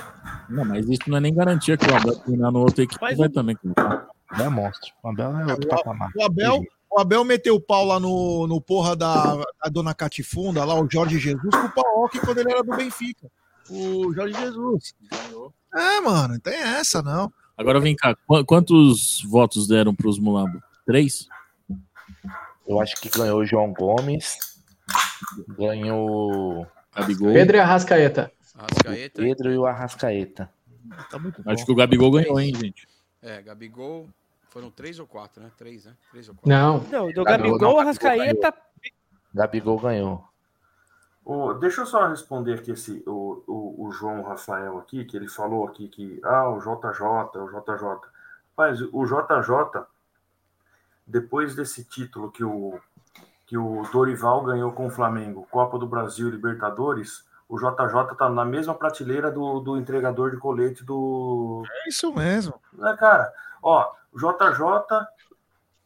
Não, 0.49 0.65
mas 0.65 0.89
isso 0.89 1.03
não 1.09 1.19
é 1.19 1.21
nem 1.21 1.35
garantia 1.35 1.77
que 1.77 1.85
o 1.87 1.95
Abel 1.95 2.17
treinar 2.21 2.51
no 2.51 2.61
outro 2.61 2.83
equipe 2.83 2.99
Mas 3.01 3.19
vai 3.19 3.29
também. 3.29 3.57
Abel 3.77 4.47
é 4.47 4.49
monstro. 4.49 4.93
O 5.03 5.09
Abel 5.09 5.39
é 5.39 5.53
outro 5.53 5.69
patamar. 5.69 6.11
O 6.17 6.23
Abel, 6.25 6.63
o 6.91 6.99
Abel 7.01 7.25
meteu 7.25 7.55
o 7.55 7.61
pau 7.61 7.85
lá 7.85 8.01
no, 8.01 8.47
no 8.47 8.61
porra 8.61 8.97
da, 8.97 9.37
da 9.37 9.71
dona 9.71 9.95
Catifunda, 9.95 10.65
lá, 10.65 10.75
o 10.81 10.89
Jorge 10.91 11.19
Jesus, 11.19 11.55
com 11.55 11.67
o 11.67 11.71
Paok 11.73 12.19
quando 12.21 12.39
ele 12.39 12.51
era 12.51 12.63
do 12.63 12.77
Benfica. 12.77 13.31
O 13.69 14.13
Jorge 14.13 14.35
Jesus. 14.35 14.95
É, 15.75 16.01
mano, 16.01 16.35
não 16.35 16.41
tem 16.41 16.55
essa, 16.59 17.01
não. 17.03 17.33
Agora 17.57 17.79
vem 17.79 17.95
cá, 17.95 18.17
qu- 18.27 18.45
quantos 18.45 19.23
votos 19.23 19.69
deram 19.69 19.95
para 19.95 20.09
os 20.09 20.19
Mulambo? 20.19 20.61
Três? 20.85 21.29
Eu 22.67 22.81
acho 22.81 23.01
que 23.01 23.09
ganhou 23.09 23.41
o 23.41 23.45
João 23.47 23.73
Gomes, 23.73 24.37
ganhou 25.57 26.67
Gabigol. 26.95 27.33
Pedro 27.33 27.57
e 27.57 27.61
Arrascaeta. 27.61 28.33
Arrascaeta. 28.57 29.23
Pedro 29.23 29.53
e 29.53 29.59
o 29.59 29.67
Arrascaeta. 29.67 30.51
Tá 31.11 31.19
muito 31.19 31.43
Acho 31.47 31.65
que 31.65 31.73
o 31.73 31.75
Gabigol 31.75 32.11
ganhou, 32.11 32.41
hein, 32.41 32.53
gente? 32.55 32.87
É, 33.23 33.41
Gabigol. 33.43 34.09
Foram 34.51 34.71
três 34.71 34.99
ou 34.99 35.07
quatro, 35.07 35.43
né? 35.43 35.51
Três, 35.57 35.85
né? 35.85 35.97
Três 36.11 36.29
ou 36.29 36.35
quatro. 36.35 36.51
Não. 36.51 36.81
Não, 36.91 37.13
do 37.13 37.25
Gabigol, 37.25 37.25
Gabigol, 37.25 37.59
não, 37.59 37.79
Arrascaeta. 37.79 38.55
Gabigol 39.33 39.79
ganhou. 39.79 40.31
Deixa 41.61 41.83
eu 41.83 41.87
só 41.87 42.09
responder 42.09 42.55
aqui 42.55 42.73
esse, 42.73 43.05
o, 43.07 43.45
o, 43.47 43.87
o 43.87 43.93
João 43.93 44.23
Rafael 44.23 44.79
aqui, 44.79 45.05
que 45.05 45.17
ele 45.17 45.29
falou 45.29 45.67
aqui 45.67 45.87
que 45.87 46.21
ah, 46.25 46.49
o 46.49 46.59
JJ, 46.59 47.39
o 47.39 47.47
JJ. 47.47 48.11
Mas 48.57 48.81
o 48.81 49.05
JJ, 49.05 49.87
depois 51.07 51.55
desse 51.55 51.85
título 51.85 52.33
que 52.33 52.43
o, 52.43 52.81
que 53.47 53.57
o 53.57 53.83
Dorival 53.93 54.43
ganhou 54.43 54.73
com 54.73 54.89
o 54.89 54.91
Flamengo, 54.91 55.47
Copa 55.51 55.79
do 55.79 55.87
Brasil 55.87 56.29
e 56.29 56.33
Libertadores, 56.33 57.25
o 57.49 57.57
JJ 57.57 58.17
tá 58.19 58.29
na 58.29 58.45
mesma 58.45 58.75
prateleira 58.75 59.31
do, 59.31 59.61
do 59.61 59.77
entregador 59.77 60.33
de 60.33 60.37
colete 60.37 60.85
do. 60.85 61.63
É 61.85 61.89
isso 61.89 62.13
mesmo. 62.13 62.61
Né, 62.73 62.97
cara? 62.99 63.33
Ó, 63.63 63.89
o 64.13 64.19
JJ, 64.19 64.63
o 64.63 65.07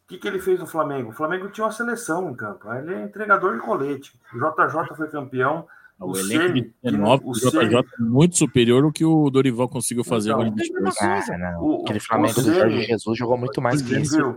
que, 0.09 0.19
que 0.19 0.29
ele 0.29 0.39
fez 0.39 0.59
no 0.61 0.67
Flamengo? 0.67 1.11
O 1.11 1.15
Flamengo 1.15 1.49
tinha 1.49 1.65
uma 1.65 1.73
seleção 1.73 2.31
em 2.31 2.35
campo. 2.35 2.73
Ele 2.73 2.95
é 2.95 3.03
entregador 3.03 3.55
de 3.55 3.61
colete. 3.61 4.13
O 4.33 4.37
JJ 4.39 4.95
foi 4.97 5.09
campeão. 5.09 5.67
O, 5.99 6.11
O 6.11 6.19
elenco 6.19 6.43
Ceni, 6.43 6.61
de 6.63 6.69
que 6.69 6.75
19, 6.83 7.23
não- 7.23 7.29
o 7.29 7.31
o 7.31 7.35
JJ 7.35 7.51
Ceni- 7.51 7.75
é 7.77 7.83
muito 8.03 8.37
superior 8.37 8.85
ao 8.85 8.93
que 8.93 9.05
o 9.05 9.31
Dorival 9.31 9.69
conseguiu 9.69 10.03
fazer 10.05 10.31
Então, 10.31 10.41
agora 10.43 10.49
em 10.55 10.61
22. 10.61 11.01
Ah, 11.01 11.39
não. 11.39 11.63
O- 11.63 11.83
Aquele 11.83 11.99
o 11.99 12.03
Flamengo 12.03 12.43
do 12.43 12.53
Jorge 12.53 12.83
Jesus 12.83 13.19
jogou 13.19 13.39
muito 13.39 13.63
mais 13.63 13.81
que 13.81 13.97
isso. 13.97 14.35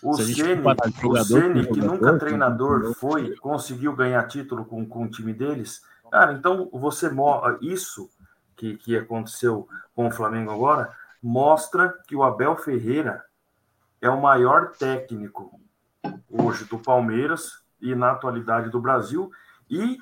O 0.00 0.14
Ceni, 0.14 0.60
o 0.60 0.76
jogador 1.00 1.24
Ceni, 1.24 1.66
que 1.66 1.80
nunca 1.80 2.12
com 2.12 2.18
treinador 2.18 2.94
foi, 2.94 3.34
conseguiu 3.36 3.96
ganhar 3.96 4.22
título 4.28 4.64
com, 4.64 4.86
com 4.86 5.04
o 5.04 5.08
time 5.08 5.32
deles. 5.32 5.80
Cara, 6.12 6.34
então 6.34 6.68
você 6.72 7.10
isso 7.60 8.08
que, 8.56 8.76
que 8.76 8.96
aconteceu 8.96 9.66
com 9.96 10.06
o 10.06 10.10
Flamengo 10.10 10.50
agora 10.52 10.92
mostra 11.22 11.92
que 12.06 12.14
o 12.14 12.22
Abel 12.22 12.54
Ferreira 12.56 13.24
é 14.00 14.08
o 14.08 14.20
maior 14.20 14.72
técnico 14.72 15.60
hoje 16.28 16.64
do 16.64 16.78
Palmeiras 16.78 17.62
e 17.80 17.94
na 17.94 18.12
atualidade 18.12 18.70
do 18.70 18.80
Brasil. 18.80 19.30
E 19.70 19.98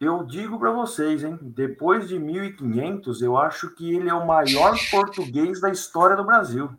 eu 0.00 0.24
digo 0.24 0.58
para 0.58 0.70
vocês, 0.70 1.24
hein, 1.24 1.38
depois 1.42 2.08
de 2.08 2.18
1500, 2.18 3.22
eu 3.22 3.36
acho 3.36 3.74
que 3.74 3.94
ele 3.94 4.08
é 4.08 4.14
o 4.14 4.26
maior 4.26 4.76
português 4.90 5.60
da 5.60 5.70
história 5.70 6.16
do 6.16 6.24
Brasil. 6.24 6.70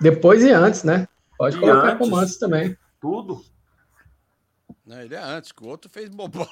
Depois 0.00 0.42
e 0.42 0.50
antes, 0.50 0.84
né? 0.84 1.08
Pode 1.36 1.56
E 1.56 1.60
colocar 1.60 1.88
antes. 1.88 1.98
como 1.98 2.16
antes 2.16 2.36
também. 2.38 2.76
Tudo. 3.00 3.40
Não, 4.88 5.02
ele 5.02 5.14
é 5.14 5.18
antes, 5.18 5.52
que 5.52 5.62
o 5.62 5.66
outro 5.66 5.90
fez 5.90 6.08
bobagem. 6.08 6.48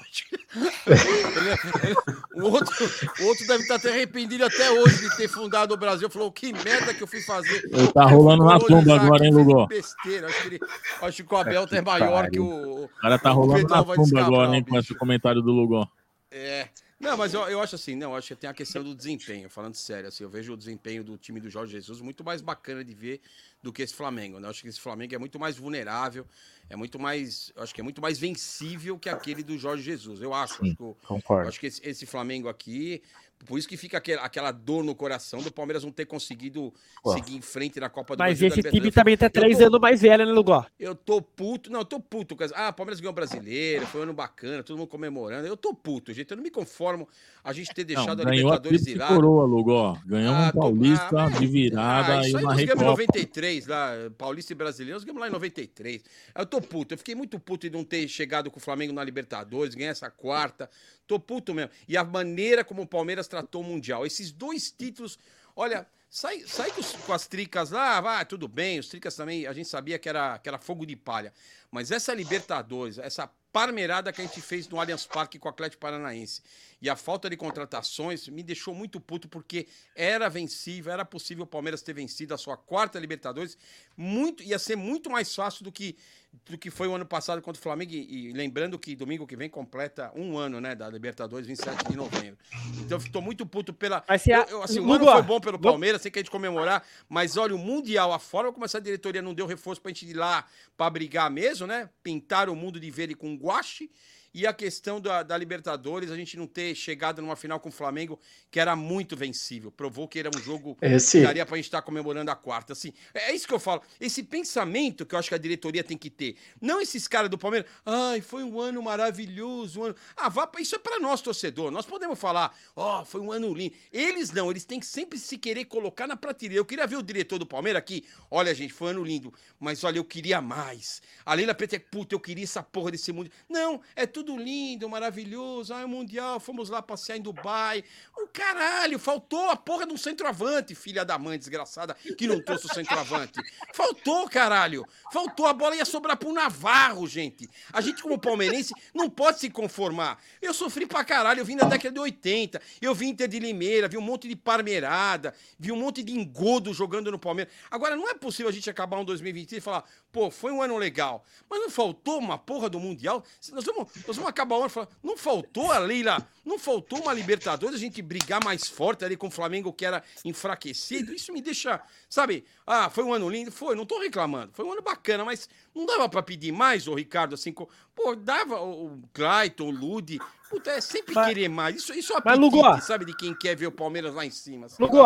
É- 0.87 2.41
o, 2.41 2.45
outro, 2.45 2.75
o 3.21 3.25
outro 3.25 3.47
deve 3.47 3.63
estar 3.63 3.77
até 3.77 3.91
arrependido 3.91 4.45
até 4.45 4.71
hoje 4.71 5.09
de 5.09 5.17
ter 5.17 5.27
fundado 5.27 5.73
o 5.75 5.77
Brasil. 5.77 6.09
Falou, 6.11 6.31
que 6.31 6.53
merda 6.53 6.93
que 6.93 7.03
eu 7.03 7.07
fui 7.07 7.21
fazer. 7.23 7.63
Ele 7.73 7.89
tá 7.89 8.05
rolando 8.05 8.45
na 8.45 8.59
tumba 8.59 8.95
agora, 8.95 9.25
hein, 9.25 9.33
Lugó? 9.33 9.67
Besteira. 9.67 10.27
Acho 10.29 10.43
que, 10.43 10.47
ele, 10.49 10.61
acho 11.03 11.25
que 11.25 11.35
o 11.35 11.37
Abel 11.37 11.67
é 11.71 11.81
maior 11.81 12.31
que 12.31 12.39
o. 12.39 12.85
O 12.85 12.89
cara 13.01 13.19
tá 13.19 13.31
rolando 13.31 13.67
na 13.69 13.83
tumba 13.83 14.21
agora, 14.21 14.55
hein, 14.55 14.65
com 14.65 14.79
esse 14.79 14.95
comentário 14.95 15.41
do 15.41 15.51
Lugó. 15.51 15.89
É. 16.31 16.69
Não, 16.99 17.15
mas 17.15 17.35
eu, 17.35 17.43
eu 17.43 17.61
acho 17.61 17.75
assim, 17.75 17.95
não, 17.95 18.13
eu 18.13 18.17
acho 18.17 18.29
que 18.29 18.37
tem 18.37 18.49
a 18.49 18.55
questão 18.55 18.83
do 18.83 18.95
desempenho, 18.95 19.51
falando 19.51 19.75
sério, 19.75 20.09
assim, 20.09 20.25
eu 20.25 20.31
vejo 20.31 20.55
o 20.55 20.57
desempenho 20.57 21.05
do 21.05 21.19
time 21.19 21.39
do 21.39 21.51
Jorge 21.51 21.73
Jesus 21.73 22.01
muito 22.01 22.25
mais 22.25 22.41
bacana 22.41 22.83
de 22.83 22.95
ver 22.95 23.21
do 23.63 23.71
que 23.71 23.83
esse 23.83 23.95
Flamengo, 23.95 24.41
né? 24.41 24.47
Eu 24.47 24.51
acho 24.51 24.63
que 24.63 24.69
esse 24.69 24.81
Flamengo 24.81 25.15
é 25.15 25.19
muito 25.19 25.39
mais 25.39 25.59
vulnerável, 25.59 26.27
é 26.71 26.75
muito 26.75 26.99
mais, 26.99 27.53
acho 27.57 27.75
que 27.75 27.83
é 27.83 27.85
muito 27.85 28.01
mais 28.01 28.19
vencível 28.19 28.99
que 28.99 29.11
aquele 29.11 29.43
do 29.43 29.59
Jorge 29.59 29.83
Jesus, 29.83 30.23
eu 30.23 30.33
acho. 30.33 30.55
Sim, 30.55 30.71
acho 30.71 30.77
que 30.77 30.83
eu 30.83 31.49
acho 31.49 31.61
que 31.61 31.67
esse, 31.67 31.87
esse 31.87 32.07
Flamengo 32.07 32.49
aqui, 32.49 33.03
por 33.45 33.59
isso 33.59 33.69
que 33.69 33.77
fica 33.77 33.99
aquela, 33.99 34.23
aquela 34.23 34.51
dor 34.51 34.83
no 34.83 34.95
coração 34.95 35.41
do 35.43 35.53
Palmeiras 35.53 35.85
não 35.85 35.93
ter 35.93 36.07
conseguido 36.07 36.73
Pô. 37.03 37.13
seguir 37.13 37.37
em 37.37 37.41
frente 37.41 37.79
na 37.79 37.89
Copa 37.89 38.17
do 38.17 38.19
Mas 38.21 38.39
Brasil. 38.41 38.63
da 38.63 38.69
esse 38.69 38.79
time 38.79 38.91
também 38.91 39.17
tá 39.17 39.29
três 39.31 39.59
tô- 39.59 39.67
anos 39.67 39.81
mais 39.81 40.01
velho, 40.01 40.25
né, 40.27 40.33
Lugó? 40.33 40.67
eu 40.81 40.95
tô 40.95 41.21
puto. 41.21 41.71
Não, 41.71 41.81
eu 41.81 41.85
tô 41.85 42.01
puto. 42.01 42.37
Ah, 42.55 42.73
Palmeiras 42.73 42.99
ganhou 43.01 43.13
o 43.13 43.15
brasileiro, 43.15 43.87
foi 43.87 44.01
um 44.01 44.05
ano 44.05 44.13
bacana, 44.15 44.63
todo 44.63 44.77
mundo 44.79 44.89
comemorando. 44.89 45.47
Eu 45.47 45.57
tô 45.57 45.75
puto, 45.75 46.13
gente. 46.13 46.31
Eu 46.31 46.37
não 46.39 46.43
me 46.45 46.51
conformo 46.51 47.09
a 47.45 47.53
gente 47.53 47.73
ter 47.75 47.83
Não, 47.83 47.87
deixado 47.89 48.23
a 48.23 48.25
ganhou 48.25 48.31
a 48.51 48.55
Libertadores 48.57 48.83
tríplice 48.83 48.99
lado. 48.99 49.15
coroa, 49.15 49.45
Lugó. 49.45 49.99
Ganhamos 50.07 50.41
Ah, 50.43 50.49
um 50.49 50.53
tô- 50.53 50.59
Paulista 50.61 51.09
ah, 51.11 51.31
mas- 51.31 51.39
de 51.39 51.47
virada 51.47 52.19
Ah, 52.21 52.27
e 52.27 52.31
uma 52.31 52.41
nós 52.41 52.57
ganhamos 52.57 52.63
em 52.63 52.67
Recopa. 52.67 52.85
93, 52.85 53.67
lá, 53.67 53.91
Paulista 54.19 54.53
e 54.53 54.57
Brasileiro, 54.57 54.95
nós 54.97 55.05
ganhamos 55.05 55.21
lá 55.21 55.29
em 55.29 55.33
93. 55.33 56.03
Eu 56.35 56.47
tô 56.47 56.61
puto, 56.61 56.95
eu 56.95 56.99
fiquei 56.99 57.15
muito 57.15 57.39
puto 57.39 57.69
de 57.69 57.77
não 57.77 57.85
ter 57.85 58.09
chegado 58.09 58.51
com 58.51 58.59
o 58.59 58.63
Flamengo 58.63 58.93
na 58.93 59.05
Libertadores, 59.05 59.75
ganhar 59.75 59.91
essa 59.91 60.11
quarta. 60.11 60.69
Tô 61.07 61.21
puto 61.21 61.55
mesmo. 61.55 61.71
E 61.87 61.97
a 61.97 62.03
maneira 62.03 62.65
como 62.65 62.83
o 62.83 62.87
Palmeiras 62.87 63.26
tratou 63.27 63.63
o 63.63 63.65
Mundial. 63.65 64.07
Esses 64.07 64.31
dois 64.33 64.71
títulos, 64.71 65.19
olha, 65.55 65.87
sai, 66.09 66.41
sai 66.47 66.71
com, 66.71 67.13
as 67.13 67.27
tricas 67.27 67.71
lá, 67.71 68.01
vai, 68.01 68.25
tudo 68.25 68.49
bem, 68.49 68.79
os 68.79 68.89
tricas 68.89 69.15
também, 69.15 69.47
a 69.47 69.53
gente 69.53 69.69
sabia 69.69 69.99
que 69.99 70.09
era, 70.09 70.39
que 70.39 70.49
era 70.49 70.59
fogo 70.59 70.87
de 70.87 70.97
palha. 70.97 71.33
Mas 71.71 71.91
essa 71.91 72.15
Libertadores, 72.15 72.99
essa 72.99 73.31
parmeirada 73.53 74.13
que 74.13 74.21
a 74.21 74.25
gente 74.25 74.41
fez 74.43 74.69
no 74.69 74.79
Allianz 74.79 75.07
Parque 75.07 75.39
com 75.39 75.49
o 75.49 75.51
Atlético 75.51 75.81
Paranaense 75.81 76.43
e 76.81 76.91
a 76.91 76.95
falta 76.95 77.31
de 77.31 77.39
contratações 77.39 78.29
me 78.29 78.43
deixou 78.43 78.75
muito 78.75 79.01
puto 79.01 79.31
porque 79.31 79.67
era 79.95 80.29
vencível, 80.29 80.93
era 80.93 81.07
possível 81.07 81.45
o 81.45 81.47
Palmeiras 81.47 81.81
ter 81.81 81.95
vencido 81.95 82.35
a 82.35 82.39
sua 82.39 82.59
quarta 82.59 82.99
Libertadores, 82.99 83.57
muito 83.97 84.43
ia 84.43 84.59
ser 84.59 84.77
muito 84.77 85.09
mais 85.09 85.35
fácil 85.35 85.65
do 85.65 85.73
que 85.73 85.97
do 86.45 86.59
que 86.59 86.71
foi 86.71 86.89
o 86.89 86.95
ano 86.95 87.07
passado 87.07 87.41
contra 87.41 87.59
o 87.59 87.63
Flamengo 87.63 87.93
e, 87.93 88.29
e 88.29 88.33
lembrando 88.33 88.79
que 88.79 88.95
domingo 88.95 89.27
que 89.27 89.37
vem 89.37 89.49
completa 89.49 90.13
um 90.15 90.37
ano, 90.37 90.61
né, 90.61 90.75
da 90.75 90.89
Libertadores, 90.89 91.47
27 91.47 91.89
de 91.89 91.97
novembro. 91.97 92.39
Então 92.79 92.99
eu 92.99 93.03
estou 93.03 93.23
muito 93.23 93.47
puto 93.47 93.73
pela 93.73 94.05
Mas 94.09 94.27
eu, 94.27 94.43
eu, 94.45 94.63
assim, 94.63 94.81
o 94.81 94.93
ano 94.93 95.05
foi 95.05 95.23
bom 95.23 95.41
pelo 95.41 95.59
Palmeiras, 95.59 96.03
sei 96.03 96.11
que 96.11 96.19
a 96.19 96.23
gente 96.23 96.31
comemorar, 96.31 96.85
mas 97.09 97.37
olha, 97.37 97.55
o 97.55 97.59
Mundial, 97.59 98.13
a 98.13 98.19
forma 98.19 98.53
como 98.53 98.65
essa 98.65 98.81
diretoria 98.81 99.23
não 99.23 99.35
deu 99.35 99.47
reforço 99.47 99.81
pra 99.81 99.91
gente 99.91 100.07
ir 100.07 100.15
lá 100.15 100.45
pra 100.77 100.91
brigar 100.91 101.31
mesmo, 101.31 101.67
né? 101.67 101.89
Pintar 102.03 102.49
o 102.49 102.57
mundo 102.57 102.79
de 102.79 102.91
verde 102.91 103.15
com 103.15 103.35
guache. 103.37 103.91
E 104.37 104.47
a 104.47 104.53
questão 104.53 105.01
da, 105.01 105.23
da 105.23 105.37
Libertadores, 105.39 106.11
a 106.11 106.17
gente 106.17 106.37
não 106.37 106.47
ter 106.47 106.75
chegado 106.75 107.23
numa 107.23 107.35
final 107.35 107.59
com 107.59 107.71
o 107.71 107.73
Flamengo, 107.73 108.21
que 108.51 108.61
era 108.61 108.77
muito 108.77 109.17
vencível. 109.17 109.73
Provou 109.73 110.07
que 110.07 110.19
era 110.19 110.29
um 110.29 110.39
jogo 110.39 110.77
Esse- 110.83 111.21
que 111.21 111.25
daria 111.25 111.47
pra 111.47 111.57
gente 111.57 111.65
estar 111.65 111.81
comemorando 111.81 112.31
a 112.31 112.37
quarta. 112.37 112.75
Assim, 112.75 112.93
é 113.15 113.31
é 113.31 113.35
isso 113.35 113.49
que 113.49 113.55
eu 113.55 113.59
falo. 113.59 113.81
Esse 113.99 114.23
pensamento 114.23 115.07
que 115.07 115.15
eu 115.15 115.19
acho 115.19 115.31
que 115.31 115.35
a 115.35 115.39
diretoria 115.39 115.83
tem 115.83 115.97
que 115.97 116.11
ter. 116.11 116.37
Não 116.61 116.83
esses 116.83 117.09
caras 117.09 117.31
do 117.31 117.39
Palmeiras, 117.39 117.69
ai, 117.85 118.21
foi 118.21 118.45
um 118.45 118.61
ano 118.61 118.83
maravilhoso. 118.83 119.81
Um 119.81 119.85
ano... 119.85 119.97
Ah, 120.15 120.29
vá 120.29 120.47
pra... 120.47 120.61
isso 120.61 120.77
é 120.77 120.79
para 120.79 121.01
nós, 121.01 121.23
torcedor. 121.23 121.71
Nós 121.71 121.87
podemos 121.87 122.19
falar, 122.19 122.55
ó, 122.77 123.05
foi 123.07 123.23
um 123.23 123.33
ano 123.33 123.55
lindo. 123.55 123.75
Eles 123.91 124.31
não, 124.33 124.51
eles 124.51 124.67
têm 124.67 124.79
que 124.79 124.87
sempre 124.87 125.19
se 125.19 125.39
querer 125.39 125.65
colocar 125.65 126.07
na 126.07 126.15
prateleira. 126.17 126.61
Eu 126.61 126.65
queria 126.67 126.87
ver 126.87 126.97
o 126.97 127.03
diretor 127.03 127.39
do 127.39 127.47
Palmeiras 127.47 127.79
aqui. 127.81 128.05
Olha, 128.31 128.55
gente, 128.55 128.73
foi 128.75 128.89
um 128.89 128.91
ano 128.91 129.05
lindo, 129.05 129.33
mas 129.59 129.83
olha, 129.83 129.99
eu 129.99 130.05
queria 130.05 130.41
mais. 130.43 131.01
A 131.25 131.33
Leila 131.33 131.55
Peter, 131.55 131.81
puta, 131.91 132.15
eu 132.15 132.21
queria 132.21 132.45
essa 132.45 132.63
porra 132.63 132.91
desse 132.91 133.13
mundo. 133.13 133.31
Não, 133.49 133.81
é 133.95 134.07
tudo 134.07 134.26
lindo, 134.35 134.89
maravilhoso. 134.89 135.75
É 135.75 135.85
o 135.85 135.89
Mundial, 135.89 136.41
fomos 136.41 136.71
lá 136.71 136.81
passear 136.81 137.19
em 137.19 137.21
Dubai. 137.21 137.85
O 138.17 138.29
caralho, 138.29 138.99
faltou 138.99 139.51
a 139.51 139.57
porra 139.57 139.87
de 139.87 139.93
um 139.93 139.99
centroavante, 139.99 140.75
filha 140.75 141.05
da 141.05 141.19
mãe 141.19 141.39
desgraçada, 141.39 141.95
que 142.17 142.27
não 142.27 142.41
trouxe 142.41 142.65
o 142.65 142.75
centroavante. 142.75 143.39
Faltou, 143.75 144.27
caralho. 144.31 144.87
Faltou, 145.13 145.45
a 145.47 145.53
bola 145.53 145.77
ia 145.77 145.85
sobrar 145.85 146.17
pro 146.17 146.33
Navarro, 146.33 147.07
gente. 147.07 147.47
A 147.71 147.83
gente, 147.83 148.03
como 148.03 148.19
palmeirense, 148.19 148.73
não 148.95 149.11
pode 149.11 149.41
se 149.41 149.51
conformar. 149.51 150.19
Eu 150.41 150.55
sofri 150.55 150.87
pra 150.87 151.05
caralho, 151.05 151.41
eu 151.41 151.45
vim 151.45 151.57
da 151.57 151.67
década 151.67 151.93
de 151.93 152.01
80. 152.01 152.63
Eu 152.81 152.95
vim 152.95 153.09
Inter 153.09 153.29
de 153.29 153.39
Limeira, 153.39 153.89
vi 153.89 153.97
um 153.97 154.03
monte 154.03 154.29
de 154.29 154.37
parmeirada, 154.37 155.35
vi 155.59 155.73
um 155.73 155.77
monte 155.77 156.03
de 156.03 156.13
engodo 156.13 156.73
jogando 156.73 157.11
no 157.11 157.19
Palmeiras. 157.19 157.53
Agora, 157.71 157.97
não 157.97 158.09
é 158.09 158.15
possível 158.15 158.49
a 158.49 158.53
gente 158.53 158.69
acabar 158.69 158.99
um 158.99 159.05
2023 159.05 159.61
e 159.61 159.65
falar, 159.65 159.85
pô, 160.13 160.31
foi 160.31 160.53
um 160.53 160.63
ano 160.63 160.77
legal. 160.77 161.25
Mas 161.49 161.61
não 161.61 161.71
faltou 161.71 162.19
uma 162.19 162.39
porra 162.39 162.69
do 162.69 162.79
Mundial? 162.79 163.25
Nós 163.53 163.65
vamos, 163.65 163.89
nós 164.07 164.17
vamos 164.17 164.29
acabar 164.31 164.57
o 164.57 164.61
ano 164.61 164.69
falando, 164.69 164.91
não 165.03 165.17
faltou 165.17 165.73
a 165.73 165.79
Leila, 165.79 166.27
não 166.45 166.59
faltou 166.59 167.01
uma 167.03 167.13
Libertadores, 167.13 167.75
a 167.75 167.79
gente 167.79 168.01
brigar 168.01 168.43
mais 168.45 168.69
forte 168.69 169.05
ali 169.05 169.17
com 169.17 169.27
o 169.27 169.31
Flamengo 169.31 169.73
que 169.73 169.85
era 169.85 170.03
enfraquecido. 170.25 171.13
Isso 171.13 171.33
me 171.33 171.41
deixa, 171.43 171.81
sabe? 172.09 172.45
Ah, 172.67 172.89
foi 172.89 173.05
um 173.05 173.13
ano 173.13 173.29
lindo? 173.29 173.51
Foi, 173.51 173.75
não 173.75 173.85
tô 173.87 173.99
reclamando. 174.01 174.53
Foi 174.55 174.65
um 174.65 174.73
ano 174.73 174.83
bacana, 174.83 175.25
mas 175.25 175.49
não 175.75 175.85
dava 175.87 176.09
pra 176.09 176.23
pedir 176.23 176.53
mais, 176.53 176.87
ô 176.87 176.95
Ricardo, 176.95 177.35
assim, 177.35 177.53
co- 177.53 177.69
pô, 177.95 178.15
dava 178.15 178.61
o 178.61 178.87
o 178.87 179.03
Clayton, 179.13 179.65
o 179.69 179.71
Ludi. 179.71 180.19
Puta, 180.49 180.71
é 180.71 180.81
sempre 180.81 181.15
Mas- 181.15 181.27
querer 181.27 181.49
mais. 181.49 181.77
Isso, 181.77 181.93
isso 181.93 182.13
é 182.13 182.19
o 182.19 182.23
Mas, 182.25 182.39
Lugo, 182.39 182.81
sabe, 182.81 183.05
de 183.05 183.17
quem 183.17 183.35
quer 183.35 183.57
ver 183.57 183.67
o 183.67 183.73
Palmeiras 183.73 184.15
lá 184.15 184.25
em 184.25 184.31
cima. 184.31 184.67
assim. 184.67 184.81
Lugo, 184.81 185.03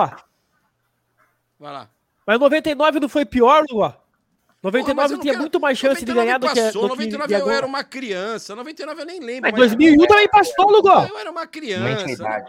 Vai 1.58 1.72
lá. 1.72 1.90
mas 2.26 2.38
99 2.38 3.00
não 3.00 3.08
foi 3.08 3.24
pior, 3.24 3.64
Lugo? 3.70 3.94
Porra, 4.62 4.72
mas 4.94 5.10
99 5.10 5.12
eu 5.12 5.16
não 5.16 5.22
tinha 5.22 5.32
quero- 5.32 5.40
muito 5.42 5.60
mais 5.60 5.78
chance 5.78 6.04
de 6.04 6.12
99 6.12 6.26
ganhar 6.26 6.38
do 6.38 6.48
que, 6.48 6.54
passou, 6.66 6.82
do 6.82 6.88
que 6.88 6.94
99 6.96 7.28
de 7.28 7.32
eu 7.34 7.38
agora. 7.40 7.56
era 7.56 7.66
uma 7.66 7.82
criança, 7.84 8.54
99 8.54 9.00
eu 9.02 9.06
nem 9.06 9.20
lembro. 9.20 9.50
Mas 9.50 9.54
2001 9.58 10.06
também 10.06 10.28
passou, 10.28 10.70
Lugo. 10.70 10.88
Eu 10.88 11.18
era 11.18 11.30
uma 11.30 11.46
criança. 11.46 12.44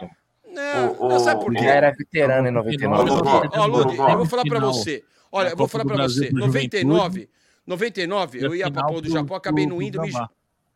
Não, 0.46 0.92
O- 1.00 1.08
não, 1.08 1.18
sabe 1.18 1.42
por 1.42 1.54
quê? 1.54 1.62
já 1.62 1.70
era 1.70 1.90
veterano 1.92 2.46
em 2.48 2.50
99. 2.50 3.10
Ó, 3.56 3.66
Ludi, 3.66 3.96
eu 3.96 4.16
vou 4.18 4.26
falar 4.26 4.42
pra 4.44 4.60
você. 4.60 5.02
Olha, 5.30 5.48
eu 5.48 5.56
vou 5.56 5.66
falar 5.66 5.84
pra 5.86 5.96
você. 6.06 6.26
pro 6.28 6.38
99, 6.40 7.30
99, 7.66 8.38
E 8.38 8.42
a 8.42 8.44
eu 8.46 8.54
ia 8.54 8.70
pra 8.70 8.84
Pô 8.84 8.94
do 9.00 9.02
pro- 9.02 9.10
Japão, 9.12 9.36
acabei 9.36 9.66
não 9.66 9.80
indo. 9.80 9.98
Me... 10.02 10.10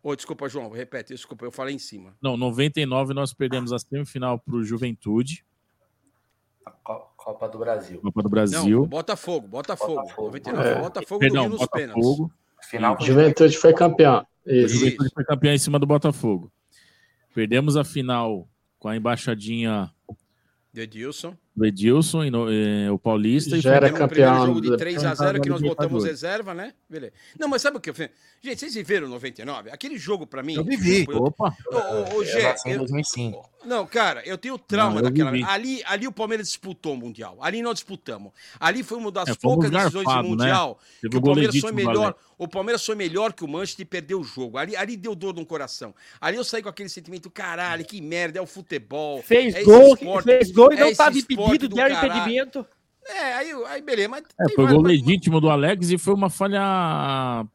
Ô, 0.03 0.17
desculpa, 0.17 0.49
João, 0.49 0.71
repete, 0.71 1.13
desculpa, 1.13 1.45
eu 1.45 1.53
falei 1.53 1.75
em 1.75 1.79
cima. 1.79 2.17
Não, 2.23 2.37
99 2.39 3.13
nós 3.13 3.35
perdemos 3.35 3.71
a 3.73 3.79
semifinal 3.79 4.39
pro 4.39 4.65
Juventude, 4.65 5.45
Copa 7.27 7.49
do 7.49 7.59
Brasil. 7.59 8.01
Copa 8.01 8.23
do 8.23 8.27
Não, 8.27 8.31
Brasil. 8.31 8.87
Botafogo, 8.87 9.49
Botafogo. 9.49 10.09
99, 10.17 10.69
É. 10.69 10.81
Botafogo 10.81 11.19
Perdão. 11.19 11.51
Botafogo. 11.51 12.33
Final 12.71 12.97
Juventude 13.01 13.59
foi 13.59 13.73
campeão. 13.73 14.25
O 14.47 14.53
Isso. 14.53 14.77
Juventude 14.77 15.11
foi 15.13 15.25
campeão 15.25 15.53
em 15.53 15.59
cima 15.59 15.77
do 15.81 15.87
Botafogo. 15.89 16.53
Perdemos 17.35 17.77
a 17.77 17.83
final 17.83 18.49
com 18.79 18.87
a 18.87 18.97
embaixadinha 18.97 19.93
Do 20.73 20.81
Edilson. 20.81 21.37
Do 21.57 21.65
Edilson, 21.65 22.25
e 22.25 22.31
no- 22.31 22.49
eh, 22.53 22.91
o 22.91 22.99
Paulista. 22.99 23.57
e 23.57 23.61
Já 23.61 23.71
era 23.77 23.87
o 23.87 23.89
primeiro 23.91 24.09
campeão 24.09 24.47
jogo 24.47 24.61
de 24.61 24.69
do- 24.71 24.77
3x0 24.77 25.41
que 25.41 25.49
nós 25.49 25.63
botamos 25.63 26.05
reserva, 26.05 26.53
né? 26.53 26.75
Beleza. 26.89 27.15
Não, 27.39 27.49
mas 27.49 27.63
sabe 27.63 27.79
o 27.79 27.81
que 27.81 27.89
eu 27.89 27.95
fiz? 27.95 28.11
Gente, 28.43 28.61
vocês 28.61 28.75
viveram 28.75 29.09
99? 29.09 29.71
Aquele 29.71 29.97
jogo 29.97 30.27
pra 30.27 30.43
mim. 30.43 30.55
Eu 30.55 30.65
vivi. 30.65 31.07
Eu- 31.09 31.23
Opa! 31.25 31.57
Ô, 31.73 32.19
ô, 32.19 32.25
Gé, 32.25 32.55
eu- 32.67 32.79
2005. 32.81 33.49
Não, 33.65 33.85
cara, 33.87 34.23
eu 34.25 34.37
tenho 34.39 34.57
trauma 34.59 34.91
Não, 34.91 34.99
eu 34.99 35.05
daquela. 35.05 35.31
vivi. 35.33 35.45
Ali, 35.49 35.83
ali 35.87 36.07
o 36.07 36.13
Palmeiras 36.13 36.47
disputou 36.49 36.93
o 36.93 36.97
Mundial. 36.97 37.37
Ali 37.41 37.63
nós 37.63 37.75
disputamos. 37.75 38.31
Ali 38.61 38.83
foi 38.85 38.99
uma 38.99 39.11
das 39.11 39.31
É, 39.31 39.35
poucas 39.35 39.71
decisões 39.71 39.93
de 39.93 40.05
garfados, 40.05 40.31
né? 40.31 40.37
Mundial 40.37 40.79
Teve 41.01 41.11
que 41.11 41.17
o 41.17 41.23
Palmeiras 41.23 41.57
foi 41.59 41.71
do 41.73 41.75
melhor. 41.77 42.05
Alex. 42.05 42.19
O 42.39 42.47
Palmeiras 42.47 42.85
foi 42.85 42.95
melhor 42.95 43.33
que 43.33 43.45
o 43.45 43.49
Manchester 43.49 43.85
e 43.85 43.89
perdeu 43.89 44.21
o 44.21 44.25
jogo. 44.25 44.59
Ali, 44.59 44.77
ali 44.77 44.97
deu 44.97 45.15
dor 45.15 45.35
no 45.35 45.47
coração. 45.47 45.95
Ali 46.21 46.37
eu 46.37 46.45
saí 46.45 46.63
com 46.63 46.69
aquele 46.69 46.89
sentimento, 46.89 47.31
caralho, 47.31 47.85
que 47.85 48.01
merda, 48.01 48.39
é 48.39 48.43
o 48.43 48.47
futebol. 48.47 49.23
Fez 49.23 49.55
é 49.55 49.63
gol, 49.63 49.95
esporte, 49.95 50.25
fez 50.27 50.51
gol 50.51 50.73
e 50.73 50.77
é 50.77 50.81
não 50.81 50.87
esse 50.87 50.93
estava 50.93 51.19
impedido, 51.19 51.69
do 51.69 51.77
deram 51.77 51.97
impedimento. 51.97 52.67
É, 53.09 53.35
aí, 53.35 53.53
aí 53.69 53.83
beleza, 53.83 54.09
mas 54.09 54.25
É, 54.39 54.53
foi 54.55 54.67
gol 54.67 54.83
legítimo 54.83 55.41
do 55.41 55.49
Alex 55.49 55.91
e 55.91 55.97
foi 55.97 56.13
uma 56.13 56.29
falha 56.29 57.47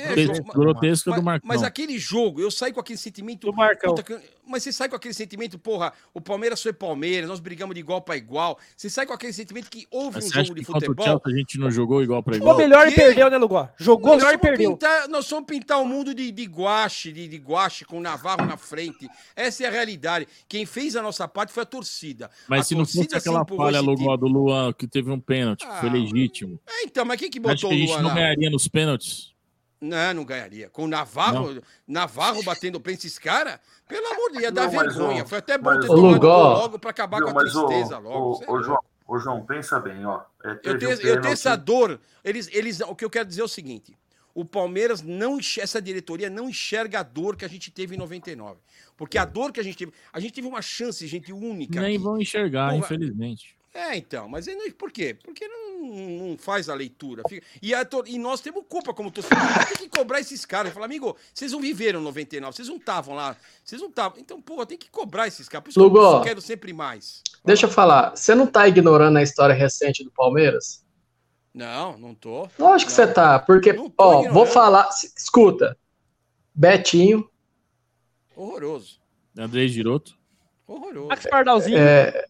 É, 0.00 0.14
grote- 0.14 0.36
jogo- 0.38 0.52
grotesca 0.52 1.10
mas, 1.10 1.20
do 1.20 1.24
Marcão. 1.24 1.48
Mas 1.48 1.62
aquele 1.62 1.98
jogo, 1.98 2.40
eu 2.40 2.50
saí 2.50 2.72
com 2.72 2.80
aquele 2.80 2.98
sentimento. 2.98 3.46
Do 3.46 3.52
Marcão. 3.52 3.94
puta 3.94 4.22
mas 4.50 4.62
você 4.62 4.72
sai 4.72 4.88
com 4.88 4.96
aquele 4.96 5.12
sentimento, 5.12 5.58
porra, 5.58 5.92
o 6.14 6.22
Palmeiras 6.22 6.62
foi 6.62 6.72
Palmeiras, 6.72 7.28
nós 7.28 7.38
brigamos 7.38 7.74
de 7.74 7.80
igual 7.80 8.00
pra 8.00 8.16
igual. 8.16 8.58
Você 8.74 8.88
sai 8.88 9.04
com 9.04 9.12
aquele 9.12 9.32
sentimento 9.34 9.68
que 9.68 9.86
houve 9.90 10.16
Mas 10.16 10.24
um 10.24 10.32
jogo 10.42 10.54
de 10.54 10.62
o 10.62 10.64
futebol. 10.64 11.04
Chelsea 11.04 11.20
a 11.26 11.30
gente 11.38 11.58
não 11.58 11.70
jogou 11.70 12.02
igual 12.02 12.22
para 12.22 12.32
Jogou 12.38 12.52
igual? 12.54 12.66
melhor 12.66 12.88
e 12.88 12.94
perdeu, 12.94 13.28
né, 13.30 13.36
Lugo? 13.36 13.68
Jogou 13.76 14.12
Nós 14.12 14.22
melhor 14.22 14.34
e 14.34 14.38
perdeu. 14.38 14.70
pintar- 14.70 15.06
nós 15.08 15.28
vamos 15.28 15.44
pintar 15.46 15.78
o 15.82 15.84
mundo 15.84 16.14
de, 16.14 16.32
de 16.32 16.44
guache, 16.44 17.12
de, 17.12 17.28
de 17.28 17.36
guache 17.36 17.84
com 17.84 17.98
o 17.98 18.00
Navarro 18.00 18.46
na 18.46 18.56
frente. 18.56 19.06
Essa 19.36 19.64
é 19.64 19.66
a 19.66 19.70
realidade. 19.70 20.26
Quem 20.48 20.64
fez 20.64 20.96
a 20.96 21.02
nossa 21.02 21.28
parte 21.28 21.52
foi 21.52 21.64
a 21.64 21.66
torcida. 21.66 22.30
Mas 22.48 22.60
a 22.60 22.64
se 22.64 22.74
não 22.74 22.86
fosse 22.86 22.94
torcida 23.00 23.20
se 23.20 23.28
aquela 23.28 23.44
falha 23.44 23.82
time. 23.82 24.16
do 24.16 24.26
Luan, 24.28 24.72
que 24.72 24.86
teve 24.88 25.10
um 25.10 25.20
pênalti, 25.20 25.66
que 25.66 25.76
foi 25.80 25.88
Ah, 25.90 25.92
legítimo. 25.92 26.58
É, 26.66 26.84
então, 26.84 27.04
mas 27.04 27.18
quem 27.20 27.28
que 27.28 27.38
Acho 27.38 27.48
botou 27.48 27.68
que 27.68 27.74
a 27.74 27.76
o 27.76 27.80
gente 27.80 27.90
Luan 27.90 28.02
não 28.02 28.14
ganharia 28.14 28.48
nos 28.48 28.66
pênaltis. 28.66 29.36
Não, 29.80 30.14
não 30.14 30.24
ganharia. 30.24 30.68
Com 30.70 30.84
o 30.84 30.88
Navarro, 30.88 31.62
Navarro 31.86 32.42
batendo 32.42 32.80
pênalti 32.80 33.06
esses 33.06 33.18
caras, 33.18 33.60
pelo 33.86 34.06
amor 34.08 34.26
de 34.28 34.32
Deus, 34.32 34.42
ia 34.44 34.52
dar 34.52 34.64
Não, 34.64 34.70
vergonha. 34.70 35.22
ó, 35.22 35.26
Foi 35.26 35.38
até 35.38 35.56
bom 35.56 35.78
ter 35.78 35.86
tomado 35.86 36.26
logo 36.26 36.78
pra 36.78 36.90
acabar 36.90 37.18
Viu, 37.18 37.26
com 37.32 37.38
a 37.38 37.42
tristeza 37.42 37.98
logo. 37.98 38.44
ô, 38.46 38.58
é. 38.60 38.62
João, 38.64 38.78
ô, 39.06 39.18
João, 39.18 39.46
pensa 39.46 39.78
bem, 39.78 40.04
ó. 40.04 40.22
É, 40.44 40.50
Eu 40.64 40.78
tenho, 40.78 40.90
o 40.90 40.94
eu 41.00 41.20
tenho 41.20 41.32
essa 41.32 41.56
dor. 41.56 42.00
Eles, 42.24 42.48
eles, 42.52 42.80
o 42.80 42.94
que 42.96 43.04
eu 43.04 43.10
quero 43.10 43.28
dizer 43.28 43.40
é 43.40 43.44
o 43.44 43.48
seguinte: 43.48 43.96
o 44.34 44.44
Palmeiras 44.44 45.00
não 45.00 45.38
enxerga, 45.38 45.64
essa 45.64 45.80
diretoria 45.80 46.28
não 46.28 46.48
enxerga 46.48 47.00
a 47.00 47.02
dor 47.02 47.36
que 47.36 47.44
a 47.44 47.48
gente 47.48 47.70
teve 47.70 47.94
em 47.94 47.98
99. 47.98 48.58
Porque 48.96 49.16
a 49.16 49.24
dor 49.24 49.52
que 49.52 49.60
a 49.60 49.62
gente 49.62 49.76
teve, 49.76 49.92
a 50.12 50.18
gente 50.18 50.32
teve 50.32 50.46
uma 50.48 50.60
chance, 50.60 51.06
gente, 51.06 51.32
única. 51.32 51.80
Nem 51.80 51.94
aqui. 51.94 52.04
vão 52.04 52.20
enxergar, 52.20 52.70
Porra. 52.72 52.78
infelizmente. 52.78 53.56
É, 53.78 53.96
então, 53.96 54.28
mas 54.28 54.46
não- 54.46 54.70
por 54.72 54.90
quê? 54.90 55.16
Porque 55.22 55.46
não, 55.46 55.80
não 56.30 56.36
faz 56.38 56.68
a 56.68 56.74
leitura. 56.74 57.22
Fica- 57.28 57.46
e, 57.62 57.72
a 57.74 57.86
e 58.06 58.18
nós 58.18 58.40
temos 58.40 58.64
culpa 58.68 58.92
como 58.92 59.10
torcedor. 59.10 59.38
Tem 59.68 59.88
que 59.88 59.96
cobrar 59.98 60.18
esses 60.20 60.44
caras. 60.44 60.72
Falar, 60.72 60.86
amigo, 60.86 61.16
vocês 61.32 61.52
não 61.52 61.60
viveram 61.60 62.00
99, 62.00 62.56
vocês 62.56 62.68
não 62.68 62.76
estavam 62.76 63.14
lá, 63.14 63.36
vocês 63.64 63.80
não 63.80 63.88
estavam. 63.88 64.18
Então, 64.18 64.40
porra, 64.42 64.66
tem 64.66 64.76
que 64.76 64.90
cobrar 64.90 65.28
esses 65.28 65.48
caras. 65.48 65.62
Por 65.64 65.70
isso 65.70 65.78
que 65.78 65.84
Lugo. 65.84 65.98
eu 66.16 66.20
quero 66.22 66.40
sempre 66.40 66.72
mais. 66.72 67.22
Deixa 67.44 67.66
eu 67.66 67.70
falar, 67.70 68.16
você 68.16 68.34
não 68.34 68.46
tá 68.46 68.66
ignorando 68.66 69.16
a 69.18 69.22
história 69.22 69.54
recente 69.54 70.02
do 70.02 70.10
Palmeiras? 70.10 70.84
Não, 71.54 71.96
não 71.96 72.14
tô. 72.14 72.48
Lógico 72.58 72.90
que 72.90 72.94
você 72.96 73.06
tá, 73.06 73.38
porque, 73.38 73.70
ó, 73.96 74.12
vou 74.12 74.24
ignorando. 74.24 74.46
falar, 74.46 74.88
s- 74.88 75.12
escuta, 75.16 75.78
Betinho, 76.54 77.28
Horroroso. 78.34 79.00
André 79.36 79.66
Giroto. 79.68 80.16
Horroroso. 80.66 81.08
Max 81.08 81.26
Pardalzinho. 81.28 81.78
é, 81.78 82.24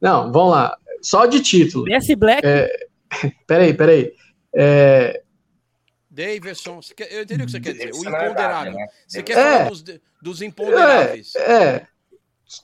não, 0.00 0.32
vamos 0.32 0.52
lá, 0.52 0.76
só 1.02 1.26
de 1.26 1.40
título. 1.40 1.84
Messi 1.84 2.14
Black. 2.16 2.46
É, 2.46 2.68
peraí, 3.46 3.74
peraí. 3.74 4.12
É, 4.54 5.22
quer- 6.96 7.12
eu 7.12 7.22
entendi 7.22 7.42
o 7.42 7.46
que 7.46 7.52
você 7.52 7.60
quer 7.60 7.72
dizer. 7.72 7.92
O 7.92 7.96
é 7.96 8.08
imponderável. 8.24 8.72
né? 8.72 8.86
Você 9.06 9.22
quer 9.22 9.38
É. 9.38 9.58
falar 9.58 9.70
dos, 9.70 9.84
dos 10.22 10.42
imponderáveis. 10.42 11.34
é, 11.36 11.52
é. 11.62 11.86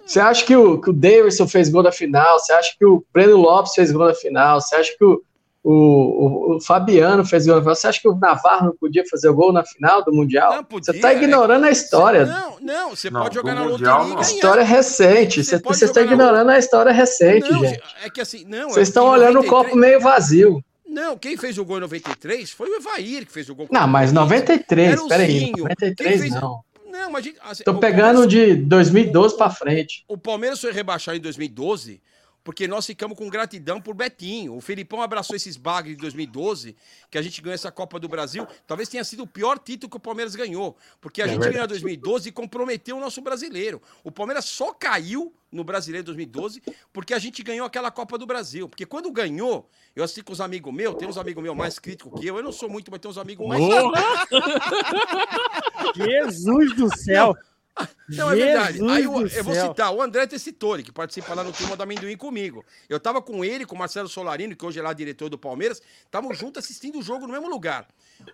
Você 0.07 0.19
acha 0.19 0.45
que 0.47 0.57
o, 0.57 0.81
que 0.81 0.89
o 0.91 0.95
Davidson 0.95 1.47
fez 1.47 1.69
gol 1.69 1.83
na 1.83 1.93
final? 1.93 2.39
Você 2.39 2.53
acha 2.55 2.75
que 2.79 2.85
o 2.87 3.05
Breno 3.13 3.37
Lopes 3.37 3.75
fez 3.75 3.93
gol 3.93 4.07
na 4.07 4.15
final? 4.15 4.59
Você 4.61 4.75
acha 4.77 4.97
que 4.97 5.05
o, 5.05 5.23
o, 5.65 5.73
o- 5.73 6.57
o 6.57 6.61
Fabiano 6.61 7.25
fez 7.25 7.47
gol? 7.47 7.61
Você 7.63 7.87
acha 7.89 8.01
que 8.01 8.09
o 8.09 8.15
Navarro 8.15 8.67
não 8.67 8.77
podia 8.77 9.03
fazer 9.11 9.29
o 9.31 9.35
gol 9.35 9.53
na 9.53 9.65
final 9.65 10.05
do 10.05 10.13
Mundial? 10.13 10.57
Não, 10.57 10.65
podia, 10.65 10.93
você 10.93 11.01
tá 11.01 11.13
ignorando 11.15 11.65
a 11.65 11.71
história. 11.71 12.27
Não, 12.27 12.57
não, 12.61 12.91
você 12.91 13.09
Não, 13.11 13.23
pode 13.23 13.35
jogar 13.35 13.55
na 13.55 13.65
Mundial, 13.65 13.99
loteria 14.07 14.13
e 14.13 14.15
não. 14.15 14.21
História 14.23 14.63
recente. 14.63 15.43
Você 15.43 15.57
Você 15.59 15.63
você 15.63 15.85
está 15.87 16.03
ignorando 16.03 16.51
a 16.51 16.59
história 16.59 16.93
recente, 16.93 17.51
Não, 17.51 17.61
gente. 17.65 17.83
é 18.05 18.11
que 18.11 18.21
assim, 18.21 18.45
não. 18.45 18.69
é 18.71 18.73
Vocês 18.75 18.89
estão 18.89 19.05
porque 19.07 19.19
em 19.19 19.23
olhando 19.23 19.41
o 19.41 19.43
93 19.45 19.51
copo 19.65 19.77
meio 19.77 20.01
vazio. 20.01 20.65
Não, 20.87 21.17
quem 21.19 21.37
fez 21.37 21.59
o 21.59 21.65
gol 21.65 21.79
em 21.79 21.81
93 21.81 22.51
foi 22.53 22.69
o 22.69 22.75
Evair 22.77 23.27
que 23.27 23.33
fez 23.33 23.49
o 23.49 23.55
gol. 23.55 23.67
Não, 23.71 23.89
mas 23.89 24.11
Era 24.13 24.21
93, 24.21 25.01
o 25.01 25.09
peraí. 25.09 25.27
Zinho. 25.39 25.53
Quem 25.55 25.63
93 25.65 26.21
fez- 26.21 26.35
não. 26.35 26.61
Não, 26.93 27.11
mas 27.11 27.29
assim, 27.43 27.65
Tô 27.65 27.73
o 27.73 27.79
pegando 27.81 28.21
Palmeiras- 28.21 28.29
de 28.29 28.63
2012 28.67 29.37
pra 29.37 29.51
frente. 29.51 30.05
O 30.07 30.17
Palmeiras 30.17 30.61
foi 30.61 30.71
rebaixado 30.71 31.17
em 31.19 31.21
2012 31.21 32.01
porque 32.45 32.69
nós 32.69 32.85
ficamos 32.87 33.17
com 33.17 33.29
gratidão 33.31 33.81
por 33.81 33.95
Betinho. 33.95 34.55
O 34.55 34.61
Felipão 34.61 35.01
abraçou 35.01 35.35
esses 35.35 35.57
bagres 35.57 35.97
de 35.97 36.03
2012, 36.03 36.77
que 37.11 37.17
a 37.17 37.23
gente 37.23 37.41
ganhou 37.41 37.55
essa 37.55 37.73
Copa 37.73 37.99
do 37.99 38.07
Brasil. 38.07 38.47
Talvez 38.67 38.89
tenha 38.89 39.03
sido 39.03 39.23
o 39.23 39.27
pior 39.27 39.59
título 39.59 39.91
que 39.91 39.97
o 39.97 40.01
Palmeiras 40.01 40.37
ganhou, 40.37 40.77
porque 41.01 41.23
a 41.23 41.25
É 41.25 41.29
gente 41.29 41.39
verdade. 41.41 41.55
ganhou 41.55 41.65
em 41.65 41.69
2012 41.69 42.29
e 42.29 42.33
comprometeu 42.33 42.97
o 42.99 43.01
nosso 43.01 43.23
brasileiro. 43.23 43.81
O 44.05 44.13
Palmeiras 44.13 44.45
só 44.45 44.75
caiu 44.75 45.33
no 45.51 45.65
Brasileiro 45.65 46.05
2012 46.07 46.61
porque 46.93 47.15
a 47.15 47.19
gente 47.19 47.43
ganhou 47.43 47.65
aquela 47.65 47.91
Copa 47.91 48.19
do 48.19 48.27
Brasil. 48.27 48.69
Porque 48.69 48.85
quando 48.85 49.11
ganhou, 49.11 49.69
eu 49.97 50.05
assisti 50.05 50.23
com 50.23 50.33
os 50.33 50.41
amigos 50.41 50.73
meus, 50.75 50.95
tem 50.97 51.09
uns 51.09 51.17
amigos 51.17 51.43
meus 51.43 51.57
mais 51.57 51.79
críticos 51.79 52.21
que 52.21 52.27
eu, 52.27 52.37
eu 52.37 52.43
não 52.43 52.53
sou 52.53 52.69
muito, 52.69 52.91
mas 52.91 53.01
tem 53.01 53.11
uns 53.11 53.19
amigos 53.19 53.47
mais. 53.49 53.63
Jesus 55.95 56.75
do 56.77 56.95
céu! 56.97 57.29
Não, 57.29 57.37
é 58.33 58.35
verdade. 58.35 58.79
Jesus 58.79 58.93
Aí 58.93 59.05
eu, 59.05 59.27
eu 59.27 59.45
vou 59.45 59.55
citar 59.55 59.93
o 59.93 60.01
André 60.01 60.27
Tessitori, 60.27 60.83
que 60.83 60.93
participa 60.93 61.35
lá 61.35 61.43
no 61.43 61.53
Turma 61.53 61.77
do 61.77 61.83
Amendoim 61.83 62.17
comigo. 62.17 62.65
Eu 62.89 63.01
tava 63.01 63.21
com 63.21 63.45
ele, 63.45 63.67
com 63.67 63.75
o 63.75 63.79
Marcelo 63.79 64.09
Solarino, 64.09 64.55
que 64.55 64.65
hoje 64.65 64.79
é 64.79 64.83
lá 64.83 64.93
diretor 64.93 65.29
do 65.29 65.39
Palmeiras, 65.39 65.83
estavam 66.05 66.33
juntos 66.33 66.65
assistindo 66.65 66.99
o 66.99 67.03
jogo 67.03 67.27
no 67.27 67.33
mesmo 67.33 67.49
lugar. 67.49 67.89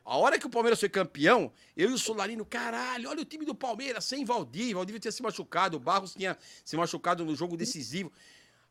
A 0.04 0.16
hora 0.16 0.38
que 0.38 0.46
o 0.46 0.50
Palmeiras 0.50 0.78
foi 0.78 0.88
campeão, 0.88 1.52
eu 1.76 1.90
e 1.90 1.92
o 1.92 1.98
Solarino, 1.98 2.44
caralho, 2.44 3.08
olha 3.08 3.22
o 3.22 3.24
time 3.24 3.44
do 3.44 3.54
Palmeiras, 3.54 4.04
sem 4.04 4.24
Valdir. 4.24 4.74
Valdir 4.74 4.98
tinha 4.98 5.12
se 5.12 5.22
machucado, 5.22 5.76
o 5.76 5.80
Barros 5.80 6.14
tinha 6.14 6.36
se 6.64 6.76
machucado 6.76 7.24
no 7.24 7.34
jogo 7.34 7.56
decisivo. 7.56 8.12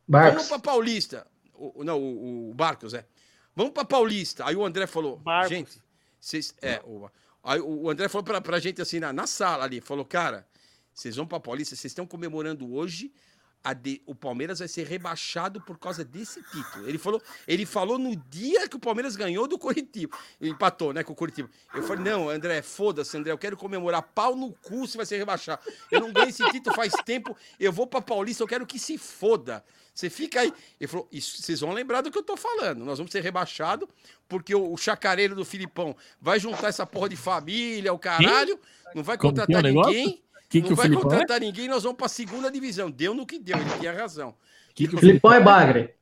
Barcos. 0.08 0.34
Vamos 0.34 0.48
pra 0.50 0.60
Paulista. 0.60 1.28
O, 1.54 1.84
não, 1.84 2.00
o, 2.00 2.52
o 2.52 2.54
Barcos, 2.54 2.94
é. 2.94 3.06
Vamos 3.56 3.74
pra 3.74 3.84
Paulista. 3.84 4.46
Aí 4.46 4.56
o 4.56 4.66
André 4.66 4.88
falou, 4.88 5.22
gente, 5.48 5.82
vocês. 6.20 6.56
É, 6.62 6.82
o, 6.86 7.10
aí 7.44 7.60
o 7.60 7.90
André 7.90 8.08
falou 8.08 8.24
pra, 8.24 8.40
pra 8.40 8.60
gente 8.60 8.82
assim, 8.82 9.00
na, 9.00 9.12
na 9.12 9.28
sala 9.28 9.66
ali, 9.66 9.82
falou, 9.82 10.06
cara, 10.06 10.48
vocês 10.94 11.16
vão 11.16 11.26
pra 11.26 11.40
Paulista, 11.40 11.76
vocês 11.76 11.92
estão 11.92 12.06
comemorando 12.06 12.72
hoje. 12.74 13.12
a 13.62 13.74
de- 13.74 14.02
o 14.06 14.16
Palmeiras 14.16 14.60
vai 14.60 14.70
ser 14.70 14.88
rebaixado 14.88 15.60
por 15.60 15.78
causa 15.78 16.02
desse 16.06 16.42
título. 16.44 16.88
Ele 16.88 16.98
falou, 16.98 17.22
ele 17.46 17.66
falou 17.66 18.00
no 18.00 18.16
dia 18.16 18.70
que 18.70 18.78
o 18.78 18.80
Palmeiras 18.80 19.18
ganhou 19.18 19.50
do 19.50 19.60
Curitiba. 19.60 20.18
Empatou, 20.40 20.94
né, 20.94 21.04
com 21.04 21.12
o 21.12 21.16
Curitiba. 21.16 21.50
Eu 21.76 21.84
falei, 21.84 22.06
não, 22.06 22.30
André, 22.30 22.62
foda-se, 22.62 23.18
André, 23.18 23.34
eu 23.34 23.38
quero 23.38 23.58
comemorar 23.58 24.02
pau 24.02 24.34
no 24.34 24.54
cu 24.54 24.88
se 24.88 24.96
vai 24.96 25.06
ser 25.06 25.18
rebaixado. 25.18 25.62
Eu 25.92 26.00
não 26.00 26.14
ganho 26.14 26.30
esse 26.30 26.42
título 26.52 26.74
faz 26.74 26.94
tempo, 27.04 27.36
eu 27.60 27.74
vou 27.74 27.86
pra 27.86 28.00
Paulista, 28.02 28.42
eu 28.42 28.48
quero 28.48 28.66
que 28.66 28.80
se 28.80 28.98
foda. 28.98 29.62
Você 29.94 30.10
fica 30.10 30.40
aí. 30.40 30.54
Ele 30.80 30.88
falou, 30.88 31.10
isso, 31.12 31.42
vocês 31.42 31.60
vão 31.60 31.74
lembrar 31.74 32.00
do 32.00 32.10
que 32.10 32.18
eu 32.18 32.24
tô 32.24 32.38
falando. 32.38 32.86
Nós 32.86 32.98
vamos 32.98 33.12
ser 33.12 33.22
rebaixados, 33.22 33.90
porque 34.30 34.56
o, 34.56 34.72
o 34.72 34.78
chacareiro 34.78 35.36
do 35.36 35.44
Filipão 35.44 35.94
vai 36.22 36.40
juntar 36.40 36.70
essa 36.70 36.86
porra 36.86 37.10
de 37.10 37.18
família, 37.18 37.92
o 37.92 38.00
caralho, 38.00 38.58
não 38.96 39.04
vai 39.04 39.18
contratar 39.18 39.62
ninguém. 39.92 40.24
Que 40.50 40.62
que 40.62 40.68
não 40.68 40.74
o 40.74 40.76
vai 40.76 40.88
Filipão 40.88 41.12
é? 41.12 41.14
contratar 41.14 41.40
ninguém, 41.40 41.68
nós 41.68 41.84
vamos 41.84 41.98
pra 41.98 42.08
segunda 42.08 42.52
divisão. 42.52 42.90
Deu 42.90 43.14
no 43.14 43.26
que 43.26 43.38
deu, 43.38 43.56
ele 43.56 43.70
tinha 43.80 43.94
razão. 43.94 44.36
Que 44.74 44.88
que 44.88 44.96
o 44.96 44.98
Filipão 44.98 45.32
é 45.32 45.40
bagre. 45.40 45.94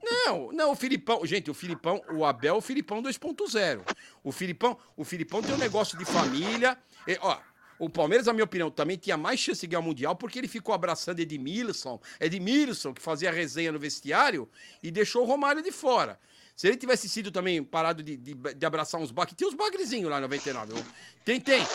Não, 0.00 0.52
não, 0.52 0.70
o 0.70 0.76
Filipão, 0.76 1.26
gente, 1.26 1.50
o 1.50 1.54
Filipão, 1.54 2.00
o 2.12 2.24
Abel 2.24 2.56
o 2.56 2.60
Filipão 2.60 3.02
2.0. 3.02 3.80
O 4.22 4.30
Filipão, 4.30 4.78
o 4.96 5.04
Filipão 5.04 5.42
tem 5.42 5.52
um 5.52 5.58
negócio 5.58 5.98
de 5.98 6.04
família. 6.04 6.78
E, 7.08 7.18
ó, 7.20 7.36
o 7.80 7.88
Palmeiras, 7.88 8.26
na 8.26 8.32
minha 8.32 8.44
opinião, 8.44 8.70
também 8.70 8.96
tinha 8.96 9.16
mais 9.16 9.40
chance 9.40 9.62
de 9.62 9.66
ganhar 9.66 9.80
o 9.80 9.82
Mundial 9.82 10.14
porque 10.14 10.38
ele 10.38 10.46
ficou 10.46 10.74
abraçando 10.74 11.18
Edmilson, 11.18 11.98
Edmilson, 12.20 12.92
que 12.92 13.00
fazia 13.00 13.32
resenha 13.32 13.72
no 13.72 13.78
vestiário 13.78 14.48
e 14.82 14.90
deixou 14.90 15.22
o 15.22 15.26
Romário 15.26 15.62
de 15.62 15.72
fora. 15.72 16.20
Se 16.54 16.68
ele 16.68 16.76
tivesse 16.76 17.08
sido 17.08 17.30
também 17.30 17.64
parado 17.64 18.02
de, 18.02 18.18
de, 18.18 18.34
de 18.34 18.66
abraçar 18.66 19.00
uns 19.00 19.10
bagres, 19.10 19.34
tem 19.34 19.48
uns 19.48 19.54
bagrezinhos 19.54 20.10
lá 20.10 20.18
em 20.18 20.20
99. 20.20 20.74
viu? 20.74 20.84
Tem, 21.24 21.40
tem. 21.40 21.66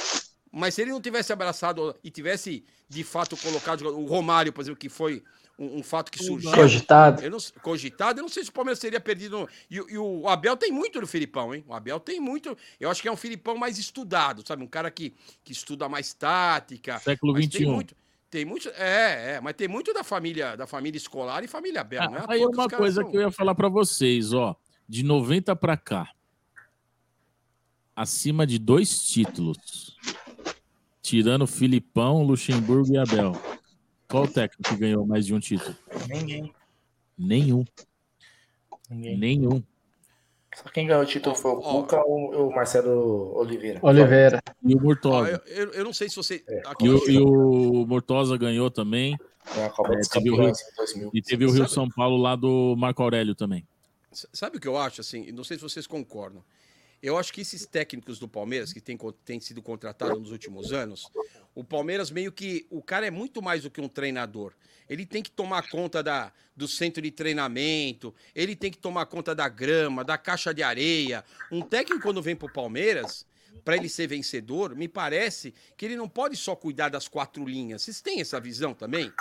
Mas 0.57 0.73
se 0.73 0.81
ele 0.81 0.91
não 0.91 1.01
tivesse 1.01 1.33
abraçado 1.33 1.93
e 2.01 2.09
tivesse, 2.09 2.63
de 2.87 3.03
fato, 3.03 3.35
colocado 3.35 3.81
o 3.89 4.05
Romário, 4.05 4.53
por 4.53 4.61
exemplo, 4.61 4.79
que 4.79 4.87
foi 4.87 5.21
um, 5.59 5.79
um 5.79 5.83
fato 5.83 6.09
que 6.09 6.23
surgiu. 6.23 6.49
Cogitado. 6.53 7.21
Eu 7.21 7.29
não, 7.29 7.37
cogitado, 7.61 8.19
eu 8.19 8.21
não 8.21 8.29
sei 8.29 8.41
se 8.45 8.51
o 8.51 8.53
Palmeiras 8.53 8.79
teria 8.79 9.01
perdido. 9.01 9.49
E, 9.69 9.81
o- 9.81 9.89
e 9.89 9.97
o 9.97 10.29
Abel 10.29 10.55
tem 10.55 10.71
muito 10.71 11.01
do 11.01 11.05
Filipão, 11.07 11.53
hein? 11.53 11.61
O 11.67 11.73
Abel 11.73 11.99
tem 11.99 12.21
muito. 12.21 12.57
Eu 12.79 12.89
acho 12.89 13.01
que 13.01 13.07
é 13.09 13.11
um 13.11 13.17
Filipão 13.17 13.57
mais 13.57 13.77
estudado, 13.77 14.47
sabe? 14.47 14.63
Um 14.63 14.67
cara 14.67 14.89
que, 14.89 15.13
que 15.43 15.51
estuda 15.51 15.89
mais 15.89 16.13
tática. 16.13 16.99
Século 16.99 17.33
mas 17.33 17.47
Tem 17.47 17.61
XXI. 17.63 17.65
muito, 17.69 17.95
tem 18.29 18.45
muito. 18.45 18.69
É, 18.77 19.33
é, 19.33 19.41
mas 19.41 19.55
tem 19.55 19.67
muito 19.67 19.93
da 19.93 20.05
família, 20.05 20.55
da 20.55 20.65
família 20.65 20.97
escolar 20.97 21.43
e 21.43 21.49
família 21.49 21.81
Abel, 21.81 22.01
Ah, 22.03 22.09
né? 22.09 22.23
aí 22.29 22.41
é 22.41 22.47
uma 22.47 22.69
coisa 22.69 23.03
que 23.03 23.17
eu 23.17 23.21
ia 23.21 23.31
falar 23.31 23.55
pra 23.55 23.67
vocês, 23.67 24.31
ó. 24.31 24.55
De 24.87 25.03
90 25.03 25.53
pra 25.53 25.75
cá, 25.75 26.07
acima 27.95 28.45
de 28.45 28.57
dois 28.59 28.99
títulos, 29.05 29.97
tirando 31.05 31.45
Filipão, 31.45 32.23
Luxemburgo 32.23 32.91
e 32.93 32.97
Abel. 32.97 33.33
Qual 34.09 34.23
o 34.23 34.27
técnico 34.27 34.63
que 34.69 34.75
ganhou 34.75 35.05
mais 35.05 35.25
de 35.25 35.33
um 35.33 35.39
título? 35.39 35.75
Ninguém. 36.07 36.51
Nenhum. 37.17 37.63
Ninguém. 38.89 39.17
Nenhum. 39.17 39.63
Só 40.55 40.69
quem 40.69 40.87
ganhou 40.87 41.03
o 41.03 41.05
título 41.05 41.35
foi 41.35 41.51
o 41.51 41.57
Cuca 41.61 42.01
ou 42.05 42.47
o 42.49 42.55
Marcelo 42.55 43.35
Oliveira. 43.37 43.79
Oliveira. 43.81 44.41
E 44.63 44.73
o 44.73 44.81
Murtosa. 44.81 45.41
eu, 45.47 45.65
eu, 45.65 45.71
eu 45.73 45.83
não 45.83 45.91
sei 45.93 46.09
se 46.09 46.15
você. 46.15 46.43
É. 46.47 46.61
aqui- 46.65 46.85
E 46.85 46.89
o, 46.89 47.09
e 47.09 47.17
o 47.19 47.85
Mortosa 47.85 48.37
ganhou 48.37 48.71
também. 48.71 49.17
É 49.57 49.65
a 49.65 49.69
Copa 49.69 49.95
dos 49.95 50.07
teve 50.07 50.29
o 50.29 50.33
Rio, 50.35 50.45
Campeões 50.45 50.61
em 50.61 50.75
2000. 50.77 51.11
e 51.13 51.21
teve 51.21 51.45
o 51.45 51.49
Rio 51.49 51.57
Sabe- 51.63 51.71
São 51.71 51.89
Paulo 51.89 52.17
lá 52.17 52.35
do 52.35 52.75
Marco 52.77 53.03
Aurélio 53.03 53.35
também. 53.35 53.67
Sabe 54.11 54.57
o 54.57 54.59
que 54.61 54.67
eu 54.67 54.77
acho, 54.77 55.01
assim? 55.01 55.29
Não 55.31 55.43
sei 55.43 55.57
se 55.57 55.63
vocês 55.63 55.85
concordam. 55.85 56.41
Eu 57.05 57.19
acho 57.19 57.31
que 57.31 57.41
esses 57.41 57.67
técnicos 57.67 58.17
do 58.17 58.27
Palmeiras, 58.27 58.73
que 58.73 58.81
têm, 58.81 58.97
têm 59.23 59.39
sido 59.39 59.61
contratados 59.61 60.19
nos 60.19 60.31
últimos 60.31 60.73
anos, 60.73 61.07
o 61.53 61.63
Palmeiras 61.63 62.09
meio 62.09 62.31
que. 62.31 62.65
O 62.67 62.81
cara 62.81 63.05
é 63.05 63.11
muito 63.11 63.43
mais 63.43 63.61
do 63.61 63.69
que 63.69 63.79
um 63.79 63.87
treinador. 63.87 64.53
Ele 64.89 65.05
tem 65.05 65.21
que 65.21 65.29
tomar 65.29 65.69
conta 65.69 66.01
da, 66.01 66.33
do 66.55 66.67
centro 66.67 67.03
de 67.03 67.11
treinamento, 67.11 68.11
ele 68.33 68.55
tem 68.55 68.71
que 68.71 68.79
tomar 68.79 69.05
conta 69.05 69.35
da 69.35 69.47
grama, 69.47 70.03
da 70.03 70.17
caixa 70.17 70.51
de 70.51 70.63
areia. 70.63 71.23
Um 71.51 71.61
técnico, 71.61 72.01
quando 72.01 72.23
vem 72.23 72.35
pro 72.35 72.51
Palmeiras, 72.51 73.23
para 73.63 73.77
ele 73.77 73.87
ser 73.87 74.07
vencedor, 74.07 74.75
me 74.75 74.87
parece 74.87 75.53
que 75.77 75.85
ele 75.85 75.95
não 75.95 76.09
pode 76.09 76.35
só 76.35 76.55
cuidar 76.55 76.89
das 76.89 77.07
quatro 77.07 77.45
linhas. 77.45 77.83
Vocês 77.83 78.01
têm 78.01 78.19
essa 78.19 78.39
visão 78.39 78.73
também? 78.73 79.13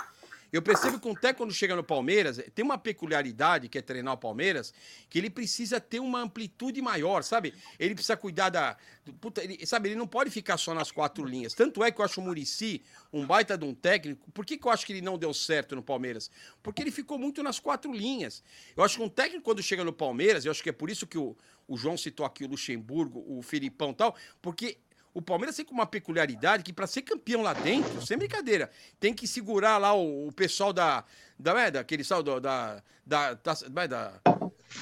Eu 0.55 0.61
percebo 0.61 0.97
que 0.97 1.05
um 1.05 1.13
técnico, 1.13 1.39
quando 1.39 1.53
chega 1.53 1.75
no 1.75 1.83
Palmeiras, 1.83 2.39
tem 2.53 2.63
uma 2.63 2.77
peculiaridade 2.77 3.67
que 3.67 3.77
é 3.77 3.81
treinar 3.81 4.13
o 4.13 4.17
Palmeiras, 4.17 4.73
que 5.09 5.17
ele 5.19 5.29
precisa 5.29 5.81
ter 5.81 5.99
uma 5.99 6.21
amplitude 6.21 6.81
maior, 6.81 7.23
sabe? 7.25 7.53
Ele 7.77 7.93
precisa 7.93 8.15
cuidar 8.15 8.47
da. 8.47 8.77
puta, 9.19 9.43
ele- 9.43 9.65
sabe, 9.65 9.89
ele 9.89 9.97
não 9.97 10.07
pode 10.07 10.29
ficar 10.31 10.55
só 10.55 10.73
nas 10.73 10.91
quatro 10.91 11.25
linhas. 11.25 11.53
Tanto 11.53 11.83
é 11.83 11.91
que 11.91 11.99
eu 11.99 12.05
acho 12.05 12.21
o 12.21 12.23
Murici 12.23 12.81
um 13.11 13.27
baita 13.27 13.57
de 13.57 13.65
um 13.65 13.73
técnico. 13.75 14.31
Por 14.31 14.45
que, 14.45 14.57
que 14.57 14.65
eu 14.65 14.71
acho 14.71 14.85
que 14.85 14.93
ele 14.93 15.01
não 15.01 15.17
deu 15.17 15.33
certo 15.33 15.75
no 15.75 15.83
Palmeiras? 15.83 16.31
Porque 16.63 16.81
ele 16.81 16.91
ficou 16.91 17.19
muito 17.19 17.43
nas 17.43 17.59
quatro 17.59 17.91
linhas. 17.91 18.41
Eu 18.77 18.83
acho 18.85 18.95
que 18.95 19.03
um 19.03 19.09
técnico, 19.09 19.43
quando 19.43 19.61
chega 19.61 19.83
no 19.83 19.91
Palmeiras, 19.91 20.45
eu 20.45 20.51
acho 20.51 20.63
que 20.63 20.69
é 20.69 20.73
por 20.73 20.89
isso 20.89 21.05
que 21.05 21.17
o, 21.17 21.35
o 21.67 21.75
João 21.75 21.97
citou 21.97 22.25
aqui 22.25 22.45
o 22.45 22.47
Luxemburgo, 22.47 23.25
o 23.27 23.41
Filipão 23.41 23.91
e 23.91 23.95
tal, 23.95 24.15
porque 24.41 24.77
o 25.15 25.21
Palmeiras 25.21 25.55
tem 25.55 25.65
com 25.65 25.73
uma 25.73 25.85
peculiaridade 25.87 26.61
que, 26.61 26.71
para 26.73 26.85
ser 26.85 27.01
campeão 27.01 27.41
lá 27.41 27.53
dentro, 27.53 28.05
sem 28.05 28.17
brincadeira, 28.17 28.69
tem 28.99 29.13
que 29.13 29.27
segurar 29.27 29.77
lá 29.77 29.93
o, 29.95 30.27
o 30.27 30.31
pessoal 30.31 30.71
da. 30.71 31.03
da 31.39 31.59
é, 31.59 31.71
daquele 31.71 32.03
sal 32.03 32.21
do- 32.21 32.39
da. 32.39 32.83
da, 33.05 33.33
da, 33.33 33.53
é, 33.83 33.87
da- 33.87 34.13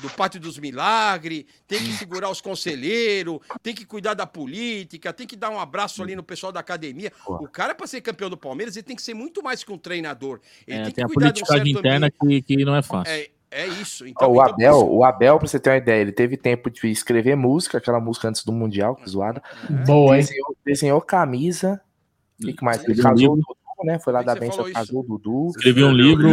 do 0.02 0.10
Pátio 0.10 0.40
dos 0.40 0.58
Milagres, 0.58 1.46
tem 1.68 1.78
que 1.78 1.92
segurar 1.94 2.28
os 2.30 2.42
conselheiros, 2.42 3.38
tem 3.62 3.76
que 3.76 3.86
cuidar 3.86 4.16
da 4.16 4.26
política, 4.26 5.14
tem 5.14 5.28
que 5.28 5.36
dar 5.36 5.52
um 5.52 5.60
abraço 5.60 6.02
ali 6.02 6.16
no 6.16 6.24
pessoal 6.24 6.52
da 6.52 6.60
academia. 6.62 7.12
O 7.28 7.48
cara, 7.48 7.76
para 7.76 7.86
ser 7.86 8.02
campeão 8.02 8.28
do 8.28 8.36
Palmeiras, 8.38 8.76
ele 8.76 8.82
tem 8.84 8.96
que 8.96 9.04
ser 9.04 9.14
muito 9.14 9.44
mais 9.44 9.64
que 9.64 9.72
um 9.72 9.78
treinador. 9.78 10.40
Ele 10.66 10.78
É, 10.80 10.84
tem 10.86 10.92
que 10.92 10.96
tem 10.96 11.04
a 11.04 11.32
de 11.64 11.76
um 11.76 11.80
interna 11.80 12.08
ambiente. 12.08 12.44
que, 12.46 12.56
que 12.58 12.66
não 12.66 12.76
é 12.76 12.82
fácil. 12.82 13.14
É, 13.14 13.30
é 13.54 13.68
isso. 13.68 14.08
Então, 14.08 14.32
o 14.32 14.34
então, 14.34 14.46
Abel, 14.46 14.94
o 14.94 15.04
Abel, 15.04 15.38
pra 15.38 15.48
você 15.48 15.60
ter 15.60 15.70
uma 15.70 15.78
ideia, 15.78 16.02
ele 16.02 16.12
teve 16.12 16.36
tempo 16.38 16.70
de 16.70 16.88
escrever 16.88 17.36
música, 17.36 17.78
aquela 17.78 18.00
música 18.00 18.28
antes 18.28 18.44
do 18.44 18.52
Mundial, 18.52 18.96
que 18.96 19.10
zoada. 19.10 19.42
Boa, 19.86 20.16
hein? 20.16 20.22
Desenhou, 20.22 20.58
desenhou 20.66 21.02
camisa. 21.02 21.82
O 22.42 22.54
que, 22.54 22.64
mais? 22.64 22.84
Ele 22.84 23.02
casou 23.02 23.34
o. 23.34 23.36
Dudu, 23.36 23.58
né? 23.86 24.00
Foi 24.00 24.12
lá 24.12 24.20
que 24.20 24.26
da 24.26 24.36
benção, 24.36 24.72
casou 24.72 25.02
o 25.02 25.04
Dudu. 25.04 25.48
Escreveu 25.50 25.88
um 25.88 25.94
livro. 25.94 26.30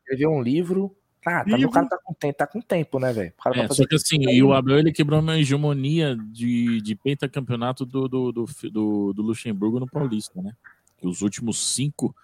Escreveu 0.00 0.30
um 0.30 0.42
livro. 0.42 0.94
Ah, 1.24 1.44
também 1.44 1.64
o 1.64 1.70
cara 1.70 1.86
tá 1.86 1.98
com 2.02 2.12
tempo, 2.12 2.36
tá 2.36 2.46
com 2.48 2.60
tempo, 2.60 2.98
né, 2.98 3.12
velho? 3.12 3.32
É, 3.54 3.68
só 3.68 3.86
que 3.86 3.94
assim, 3.94 4.28
e 4.28 4.42
o 4.42 4.52
Abel 4.52 4.78
ele 4.78 4.92
quebrou 4.92 5.20
uma 5.20 5.38
hegemonia 5.38 6.16
de, 6.16 6.80
de 6.80 6.96
pentacampeonato 6.96 7.86
do, 7.86 8.08
do, 8.08 8.32
do, 8.32 8.44
do, 8.44 9.12
do 9.12 9.22
Luxemburgo 9.22 9.78
no 9.78 9.86
Paulista, 9.86 10.42
né? 10.42 10.52
Que 10.98 11.06
os 11.06 11.22
últimos 11.22 11.74
cinco, 11.74 12.14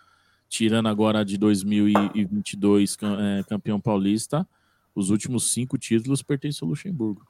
tirando 0.49 0.89
agora 0.89 1.25
de 1.25 1.37
2022 1.39 2.97
cam- 2.97 3.19
é, 3.21 3.43
campeão 3.45 3.81
paulista, 3.81 4.47
os 4.95 5.11
últimos 5.11 5.53
cinco 5.53 5.79
títulos 5.79 6.23
pertencem 6.23 6.65
ao 6.65 6.71
Luxemburgo. 6.71 7.27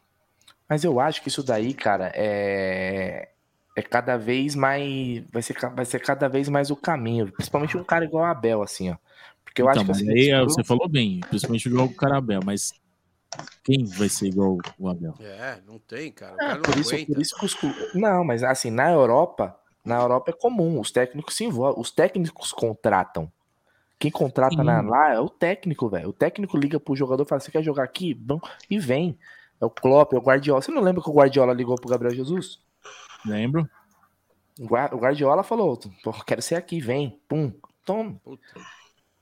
Mas 0.69 0.85
eu 0.85 1.01
acho 1.01 1.23
que 1.23 1.29
isso 1.29 1.43
daí, 1.43 1.75
cara, 1.75 2.13
é 2.15 3.31
é 3.77 3.83
cada 3.83 4.17
vez 4.17 4.57
mais 4.57 5.23
vai 5.31 5.41
ser 5.43 5.55
vai 5.75 5.85
ser 5.85 6.01
cada 6.01 6.29
vez 6.29 6.49
mais 6.49 6.71
o 6.71 6.77
caminho, 6.77 7.31
principalmente 7.33 7.77
um 7.77 7.85
cara 7.85 8.05
igual 8.05 8.25
o 8.25 8.27
Abel 8.27 8.63
assim, 8.63 8.91
ó. 8.91 8.97
Porque 9.45 9.63
eu 9.63 9.69
então, 9.69 9.83
acho 9.83 9.85
que 9.87 9.93
assim, 9.93 10.11
aí 10.11 10.31
é, 10.31 10.41
esse 10.41 10.55
você 10.55 10.65
falou 10.65 10.89
bem, 10.89 11.21
principalmente 11.29 11.67
igual 11.69 11.87
o 11.87 11.95
Carabel, 11.95 12.41
mas 12.45 12.73
quem 13.65 13.85
vai 13.85 14.09
ser 14.09 14.29
igual 14.29 14.59
o 14.79 14.89
Abel? 14.89 15.15
É, 15.21 15.61
não 15.67 15.79
tem, 15.79 16.11
cara. 16.13 16.35
O 16.35 16.39
Ah, 16.39 16.41
cara 16.41 16.59
não 16.59 16.65
por 16.67 16.79
isso, 16.79 17.07
por 17.07 17.21
isso 17.21 17.39
que 17.39 17.47
os 17.47 17.55
clu- 17.55 17.73
Não, 17.95 18.25
mas 18.25 18.43
assim, 18.43 18.71
na 18.71 18.91
Europa, 18.91 19.58
na 19.85 19.97
Europa 20.01 20.31
é 20.31 20.35
comum, 20.35 20.81
os 20.81 20.91
técnicos 20.91 21.35
se 21.35 21.45
envolvem, 21.45 21.81
os 21.81 21.91
técnicos 21.91 22.53
contratam. 22.53 23.31
Quem 23.99 24.11
contrata 24.11 24.63
na- 24.63 24.81
lá 24.81 25.15
é 25.15 25.19
o 25.21 25.29
técnico, 25.29 25.89
velho. 25.89 26.11
O 26.11 26.13
técnico 26.13 26.57
liga 26.57 26.79
pro 26.79 26.95
jogador 26.95 27.25
e 27.25 27.27
fala: 27.29 27.41
Você 27.41 27.51
quer 27.51 27.63
jogar 27.65 27.83
aqui? 27.85 28.15
Bom, 28.15 28.41
e 28.71 28.79
vem. 28.79 29.19
É 29.61 29.65
o 29.67 29.71
Klopp, 29.71 30.13
é 30.13 30.17
o 30.17 30.21
Guardiola. 30.23 30.63
Você 30.63 30.71
não 30.71 30.81
lembra 30.83 31.03
que 31.03 31.11
o 31.11 31.13
Guardiola 31.13 31.53
ligou 31.53 31.75
pro 31.75 31.89
Gabriel 31.91 32.15
Jesus? 32.15 32.61
Lembro. 33.27 33.69
O 34.61 34.67
Gua- 34.69 34.91
o 34.95 34.99
Guardiola 34.99 35.43
falou: 35.43 35.77
quero 36.27 36.41
ser 36.43 36.55
aqui, 36.55 36.81
vem. 36.81 37.19
Pum. 37.29 37.53
Toma. 37.85 38.21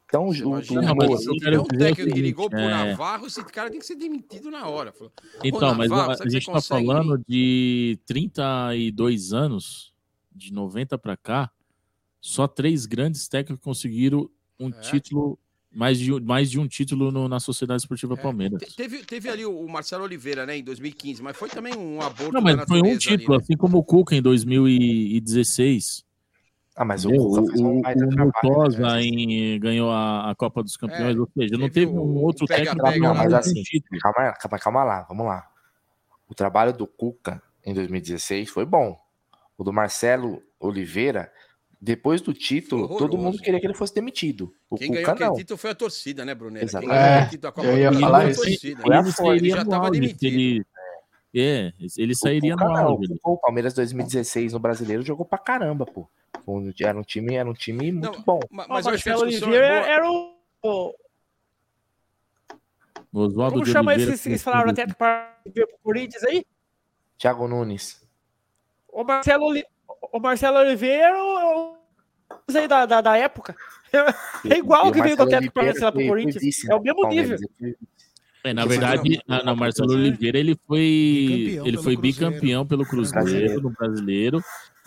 Então, 0.04 0.26
o, 0.26 0.28
o, 0.28 0.32
Imagina, 0.32 0.92
o- 0.92 0.96
mas 0.96 1.26
o- 1.26 1.30
é 1.32 1.58
o 1.58 1.64
técnico 1.64 2.12
que 2.14 2.20
ligou 2.20 2.48
pro 2.50 2.58
é- 2.58 2.68
Navarro, 2.68 3.26
esse 3.26 3.42
cara 3.44 3.70
tem 3.70 3.78
que 3.80 3.86
ser 3.86 3.96
demitido 3.96 4.50
na 4.50 4.68
hora. 4.68 4.92
Falou, 4.92 5.10
"Ô, 5.10 5.40
Então, 5.42 5.74
mas 5.74 5.88
Navarro, 5.90 6.10
a, 6.12 6.14
será 6.16 6.24
a 6.24 6.28
que 6.28 6.32
gente 6.34 6.44
você 6.46 6.52
tá 6.52 6.60
falando 6.62 7.18
de 7.26 7.98
32 8.06 9.32
anos, 9.32 9.92
de 10.36 10.52
90 10.52 10.98
para 10.98 11.16
cá, 11.16 11.50
só 12.20 12.46
três 12.46 12.86
grandes 12.86 13.26
técnicos 13.28 13.64
conseguiram 13.64 14.28
um 14.58 14.68
É. 14.70 14.72
título, 14.80 15.38
mais 15.70 15.98
de, 15.98 16.12
um- 16.12 16.20
mais 16.20 16.50
de 16.50 16.58
um 16.58 16.66
título 16.66 17.10
no- 17.10 17.28
na 17.28 17.38
Sociedade 17.40 17.82
Esportiva 17.82 18.16
Palmeiras. 18.16 18.60
Te- 18.62 18.74
Teve, 18.76 19.04
teve 19.04 19.28
ali 19.28 19.44
o 19.44 19.56
o 19.60 19.68
Marcelo 19.68 20.04
Oliveira, 20.04 20.46
né, 20.46 20.56
em 20.56 20.64
2015, 20.64 21.22
mas 21.22 21.36
foi 21.36 21.48
também 21.48 21.74
um 21.76 22.00
aborto 22.00 22.32
Não, 22.32 22.40
mas 22.40 22.54
foi 22.66 22.78
um 22.78 22.82
natureza 22.82 23.10
ali, 23.10 23.18
título, 23.18 23.36
né? 23.36 23.42
assim 23.42 23.56
como 23.56 23.78
o 23.78 23.84
Cuca 23.84 24.14
em 24.14 24.22
2016. 24.22 26.04
Ah, 26.74 26.84
mas 26.84 27.04
o 27.04 27.08
Entendeu? 27.08 27.28
Cuca 27.28 27.46
fez 27.46 27.60
o, 27.60 27.66
o 27.68 27.82
trabalho, 27.82 28.16
Murtosa 28.18 29.02
em- 29.02 29.58
ganhou 29.58 29.90
a, 29.90 30.30
a 30.30 30.34
Copa 30.34 30.62
dos 30.62 30.76
Campeões, 30.76 31.16
ou 31.16 31.28
seja, 31.36 31.56
não 31.56 31.70
teve 31.70 31.86
um 31.86 32.16
outro 32.22 32.46
técnico 32.46 32.76
que 32.76 32.82
Não, 32.82 32.90
ganhou 32.90 33.14
mas 33.14 33.32
assim, 33.32 33.62
título. 33.62 33.98
calma, 34.00 34.32
calma, 34.32 34.58
calma 34.58 34.84
lá, 34.84 35.02
vamos 35.08 35.26
lá. 35.26 35.48
O 36.28 36.34
trabalho 36.34 36.72
do 36.72 36.86
Cuca 36.86 37.42
em 37.64 37.72
2016 37.72 38.48
foi 38.50 38.64
bom. 38.66 38.96
O 39.58 39.64
do 39.64 39.72
Marcelo 39.72 40.42
Oliveira, 40.60 41.32
depois 41.80 42.20
do 42.20 42.32
título, 42.34 42.88
todo 42.88 42.94
Horroroso. 43.14 43.18
mundo 43.18 43.38
queria 43.38 43.58
que 43.60 43.66
ele 43.66 43.74
fosse 43.74 43.94
demitido. 43.94 44.52
O 44.68 44.76
Quem 44.76 44.88
ganhou 44.90 45.02
Cuca 45.04 45.12
aquele 45.12 45.28
não. 45.30 45.36
título 45.36 45.56
foi 45.58 45.70
a 45.70 45.74
torcida, 45.74 46.24
né? 46.24 46.34
Quem 46.34 46.56
Exato. 46.58 46.86
ganhou 46.86 47.00
É, 47.02 47.14
aquele 47.14 47.24
título 47.30 47.40
da 47.42 47.52
Copa 47.52 47.66
eu 47.68 47.72
do 47.74 47.78
ia 47.78 47.92
falar 48.00 48.20
foi 48.20 48.26
a 48.26 48.50
isso. 48.50 48.66
Ele 48.66 49.12
sairia 49.12 49.56
já 49.56 49.64
no 49.64 49.70
tava 49.70 49.86
auge, 49.86 50.00
demitido. 50.00 50.24
ele, 50.24 50.66
é, 51.34 51.72
ele 51.96 52.14
sairia 52.14 52.54
O 52.54 52.58
no 52.58 52.76
auge. 52.76 53.14
O 53.24 53.36
Palmeiras 53.38 53.74
2016 53.74 54.52
no 54.52 54.58
Brasileiro 54.58 55.02
jogou 55.02 55.24
pra 55.26 55.38
caramba, 55.38 55.86
pô. 55.86 56.08
Era 56.80 56.98
um 56.98 57.02
time, 57.02 57.34
era 57.34 57.48
um 57.48 57.54
time 57.54 57.92
muito 57.92 58.20
bom. 58.22 58.40
Ma- 58.50 58.66
Mas 58.68 58.86
a 58.86 58.90
Marcelo 58.90 59.22
Oliveira 59.22 59.64
é 59.66 59.80
boa. 59.80 59.90
era 59.90 60.10
o. 60.10 60.36
o- 60.62 60.94
Oswaldo 63.12 63.54
Como 63.54 63.66
chama 63.66 63.92
Oliveira, 63.92 64.14
esse, 64.14 64.30
esse 64.30 64.44
falaram 64.44 64.70
até 64.70 64.86
para 64.86 65.38
ver 65.46 65.66
pro 65.66 65.78
Corinthians 65.82 66.22
aí? 66.24 66.44
Thiago 67.18 67.48
Nunes. 67.48 68.05
O 68.96 69.04
Marcelo, 69.04 69.52
o 70.12 70.18
Marcelo 70.20 70.58
Oliveira 70.58 71.14
o. 71.22 71.72
o- 71.72 71.76
aí 72.56 72.66
da, 72.66 72.86
da, 72.86 73.00
da 73.02 73.16
época. 73.16 73.54
É 74.48 74.56
igual 74.58 74.88
o 74.88 74.92
que 74.92 75.02
veio 75.02 75.16
do 75.16 75.24
Atlético 75.24 75.52
Paranaense 75.52 75.80
lá 75.82 75.92
pro 75.92 76.06
Corinthians. 76.06 76.64
É 76.64 76.74
o 76.74 76.80
mesmo 76.80 77.06
nível. 77.08 77.36
ele 77.36 77.48
foi- 77.58 77.76
É, 78.44 78.54
na 78.54 78.64
verdade, 78.64 79.20
na, 79.28 79.42
na 79.42 79.54
Marcelo 79.54 79.92
Oliveira, 79.92 80.38
ele 80.38 80.56
foi, 80.66 80.78
Bicampeão 80.80 81.66
ele 81.66 81.72
pelo 81.72 81.82
foi 81.82 81.96
Cruzeiro. 81.96 82.30
bicampeão 82.30 82.66
pelo 82.66 82.86
Cruzeiro, 82.86 83.24
Brasileiro. 83.24 83.60
no 83.62 83.70
Brasileiro, 83.70 84.40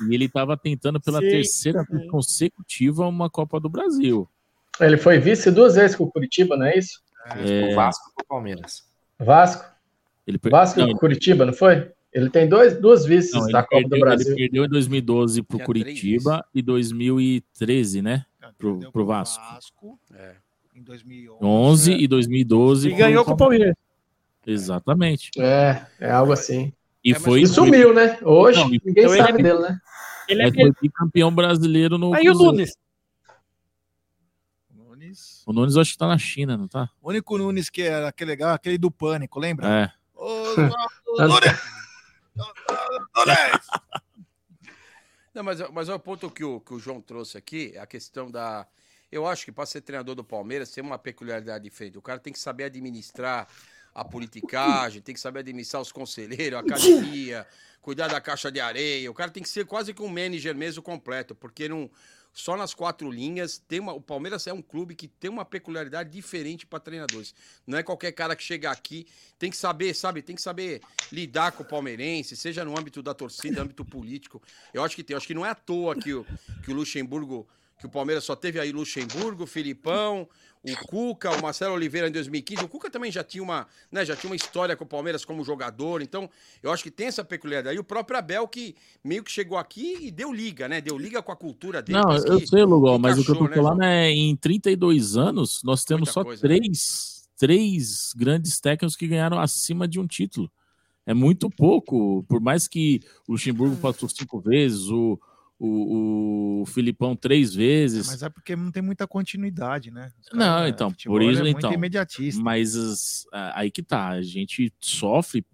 e 0.10 0.16
ele 0.16 0.26
estava 0.26 0.58
tentando 0.58 1.00
pela 1.02 1.20
Sim, 1.20 1.30
terceira 1.30 1.84
vez 1.84 2.10
consecutiva 2.10 3.06
uma 3.08 3.30
Copa 3.30 3.60
do 3.60 3.70
Brasil. 3.70 4.28
Ele 4.80 4.98
foi 4.98 5.20
vice 5.20 5.52
duas 5.52 5.76
vezes 5.76 5.96
com 5.96 6.06
o 6.06 6.12
Curitiba, 6.12 6.56
não 6.58 6.66
é 6.66 6.78
isso? 6.78 7.02
É, 7.36 7.72
O 7.72 7.76
Vasco 7.76 8.12
pro 8.16 8.26
Palmeiras. 8.26 8.84
Vasco. 9.20 9.66
ele 10.26 10.38
per- 10.40 10.52
Vasco 10.52 10.80
não, 10.80 10.90
e 10.90 10.96
Curitiba, 10.96 11.46
não 11.46 11.54
foi? 11.54 11.92
Ele 12.12 12.30
tem 12.30 12.50
dois, 12.50 12.80
duas 12.80 13.06
vices 13.06 13.34
não, 13.34 13.44
ele 13.44 13.52
da 13.54 13.62
Copa 13.62 13.70
perdeu, 13.76 13.90
do 13.90 13.96
ele 13.96 14.02
Brasil. 14.04 14.36
perdeu 14.36 14.66
em 14.66 14.70
2012 14.70 15.44
pro 15.44 15.58
Tinha 15.58 15.66
Curitiba 15.66 16.46
e 16.54 16.62
2013, 16.62 18.02
né? 18.02 18.26
Pro, 18.58 18.72
Perdeu 18.74 18.92
pro 18.92 19.06
Vasco. 19.06 19.44
Vasco 19.54 20.00
É. 20.16 20.36
em 20.76 20.82
2011. 20.82 21.38
11 21.46 21.92
e 21.94 22.08
2012. 22.08 22.90
E 22.90 22.94
ganhou 22.96 23.24
com 23.24 23.32
o 23.32 23.38
Palmeiras. 23.38 23.76
Exatamente. 24.46 25.30
É, 25.40 25.86
é 26.00 26.10
algo 26.10 26.32
assim. 26.34 26.74
E 27.04 27.12
É, 27.12 27.16
foi, 27.20 27.42
E 27.42 27.48
sumiu, 27.48 27.94
né? 27.94 28.18
Hoje, 28.24 28.60
Não, 28.60 28.70
ninguém 28.70 28.82
Então 28.88 29.14
ele 29.14 29.24
sabe 29.24 29.40
é- 29.40 29.44
dele, 29.44 29.60
né? 29.60 29.80
Ele 30.28 30.42
é 30.44 30.52
foi 30.52 30.72
bicampeão 30.82 31.34
brasileiro 31.34 31.98
no 31.98 32.14
Aí 32.14 32.28
o. 32.30 32.34
Nunes. 32.34 32.76
Nunes. 34.74 35.44
O 35.46 35.54
Nunes 35.54 35.78
acho 35.78 35.92
que 35.94 35.98
tá 35.98 36.08
na 36.08 36.18
China, 36.18 36.58
não 36.58 36.68
tá? 36.68 36.90
O 37.02 37.10
único 37.10 37.38
Nunes 37.38 37.70
que 37.70 37.82
era 37.84 38.08
aquele 38.10 38.32
legal, 38.32 38.54
aquele 38.54 38.78
do 38.78 38.92
Pânico, 38.92 39.40
lembra? 39.40 39.68
É. 39.68 39.92
Oswaldo 40.16 40.76
Nunes! 41.18 41.78
Não, 45.34 45.44
mas, 45.44 45.60
mas 45.72 45.90
o 45.90 46.00
ponto 46.00 46.30
que 46.30 46.44
o, 46.44 46.60
que 46.60 46.74
o 46.74 46.80
João 46.80 47.02
trouxe 47.02 47.38
aqui 47.38 47.72
é 47.76 47.80
a 47.80 47.86
questão 47.86 48.30
da. 48.32 48.68
Eu 49.12 49.26
acho 49.28 49.46
que 49.46 49.52
para 49.52 49.66
ser 49.66 49.82
treinador 49.82 50.16
do 50.16 50.24
Palmeiras 50.24 50.72
tem 50.72 50.84
uma 50.84 50.98
peculiaridade 50.98 51.64
diferente. 51.64 51.98
O 51.98 52.02
cara 52.02 52.20
tem 52.20 52.34
que 52.34 52.40
saber 52.40 52.66
administrar 52.66 53.48
a 53.94 54.06
politicagem, 54.06 55.02
tem 55.02 55.16
que 55.16 55.22
saber 55.22 55.40
administrar 55.40 55.82
os 55.82 55.92
conselheiros, 55.92 56.58
a 56.58 56.62
academia, 56.62 57.48
cuidar 57.82 58.08
da 58.08 58.22
caixa 58.22 58.52
de 58.52 58.60
areia. 58.60 59.10
O 59.10 59.14
cara 59.14 59.32
tem 59.32 59.42
que 59.42 59.50
ser 59.50 59.66
quase 59.66 59.94
que 59.94 60.02
um 60.02 60.08
manager 60.08 60.56
mesmo 60.56 60.84
completo, 60.84 61.34
porque 61.34 61.68
não 61.68 61.90
só 62.33 62.56
nas 62.56 62.74
quatro 62.74 63.12
linhas 63.12 63.58
tem 63.58 63.79
uma, 63.79 63.94
o 63.94 64.01
Palmeiras 64.01 64.47
é 64.47 64.53
um 64.53 64.62
clube 64.62 64.95
que 64.95 65.08
tem 65.08 65.29
uma 65.29 65.44
peculiaridade 65.44 66.10
diferente 66.10 66.65
para 66.65 66.79
treinadores. 66.79 67.33
Não 67.65 67.78
é 67.78 67.83
qualquer 67.83 68.12
cara 68.12 68.35
que 68.35 68.44
chega 68.44 68.69
aqui 68.72 69.08
tem 69.38 69.49
que 69.49 69.58
saber, 69.58 69.94
sabe, 69.94 70.22
tem 70.22 70.35
que 70.35 70.42
saber 70.42 70.81
lidar 71.12 71.51
com 71.51 71.63
o 71.63 71.65
palmeirense, 71.65 72.35
seja 72.35 72.63
no 72.63 72.78
âmbito 72.78 73.01
da 73.01 73.13
torcida, 73.13 73.62
âmbito 73.62 73.83
político. 73.83 74.42
Eu 74.74 74.83
acho 74.83 74.95
que 74.95 75.03
tem, 75.03 75.13
eu 75.13 75.17
acho 75.17 75.28
que 75.28 75.33
não 75.33 75.45
é 75.45 75.49
à 75.49 75.56
toa 75.56 75.95
que 75.95 76.13
o, 76.13 76.26
que 76.63 76.72
o 76.72 76.76
Luxemburgo, 76.76 77.47
que 77.79 77.85
o 77.85 77.90
Palmeiras 77.90 78.24
só 78.24 78.35
teve 78.35 78.60
aí 78.60 78.72
Luxemburgo, 78.72 79.45
Filipão, 79.45 80.28
o 80.64 80.76
Cuca, 80.88 81.32
o 81.32 81.42
Marcelo 81.42 81.74
Oliveira 81.74 82.08
em 82.08 82.12
2015. 82.12 82.66
O 82.66 82.68
Cuca 82.68 82.90
também 82.90 83.12
já 83.12 83.24
tinha 83.24 83.42
uma, 83.42 83.66
né, 83.92 84.04
já 84.04 84.16
tinha 84.16 84.30
uma 84.30 84.36
história 84.36 84.76
com 84.76 84.84
o 84.84 84.88
Palmeiras 84.88 85.24
como 85.24 85.44
jogador. 85.44 86.02
Então, 86.02 86.30
eu 86.62 86.72
acho 86.72 86.84
que 86.84 86.92
tem 86.92 87.08
essa 87.08 87.24
peculiaridade. 87.24 87.78
E 87.78 87.80
o 87.80 87.84
próprio 87.84 88.20
Abel 88.20 88.48
que 88.48 88.76
meio 89.04 89.24
que 89.24 89.32
chegou 89.32 89.58
aqui 89.58 89.98
e 90.02 90.12
deu 90.12 90.34
liga, 90.34 90.68
né? 90.68 90.82
Deu 90.82 90.98
liga 90.98 91.22
com 91.22 91.32
a 91.32 91.36
cultura 91.36 91.82
dele. 91.82 92.00
Não, 92.00 92.14
eu 92.14 92.46
sei, 92.46 92.64
Lugol, 92.64 93.00
mas 93.00 93.18
o 93.18 93.24
que 93.24 93.32
eu 93.32 93.36
tô 93.36 93.48
né, 93.48 93.56
falando 93.56 93.84
é 93.84 94.12
em 94.12 94.36
32 94.36 95.16
anos, 95.16 95.62
nós 95.64 95.86
temos 95.86 96.10
Muita 96.10 96.12
só 96.12 96.24
coisa, 96.24 96.48
né? 96.48 96.58
três, 96.58 97.30
três 97.38 98.14
grandes 98.16 98.60
técnicos 98.60 98.98
que 98.98 99.08
ganharam 99.08 99.40
acima 99.40 99.88
de 99.88 100.00
um 100.00 100.06
título. 100.06 100.52
É 101.06 101.14
muito 101.14 101.50
pouco, 101.50 102.24
por 102.28 102.40
mais 102.40 102.68
que 102.68 103.00
o 103.28 103.32
Luxemburgo 103.32 103.78
passou 103.78 104.08
cinco 104.10 104.40
vezes, 104.40 104.90
o, 104.90 105.20
o, 105.60 106.62
o 106.62 106.66
Filipão 106.66 107.16
três 107.16 107.54
vezes. 107.54 108.08
Mas 108.08 108.24
é 108.24 108.30
porque 108.30 108.56
não 108.56 108.72
tem 108.72 108.82
muita 108.82 109.06
continuidade, 109.06 109.92
né? 109.92 110.12
Não, 110.32 110.40
caras, 110.46 110.70
então, 110.70 110.92
por 111.06 111.22
isso, 111.22 111.44
é 111.44 111.50
então. 111.50 111.74
imediatista. 111.74 112.42
Mas 112.42 112.76
as- 112.76 113.26
a- 113.34 113.60
aí 113.60 113.70
que 113.70 113.84
tá, 113.84 114.08
a 114.10 114.22
gente 114.22 114.74
sofre, 114.80 115.46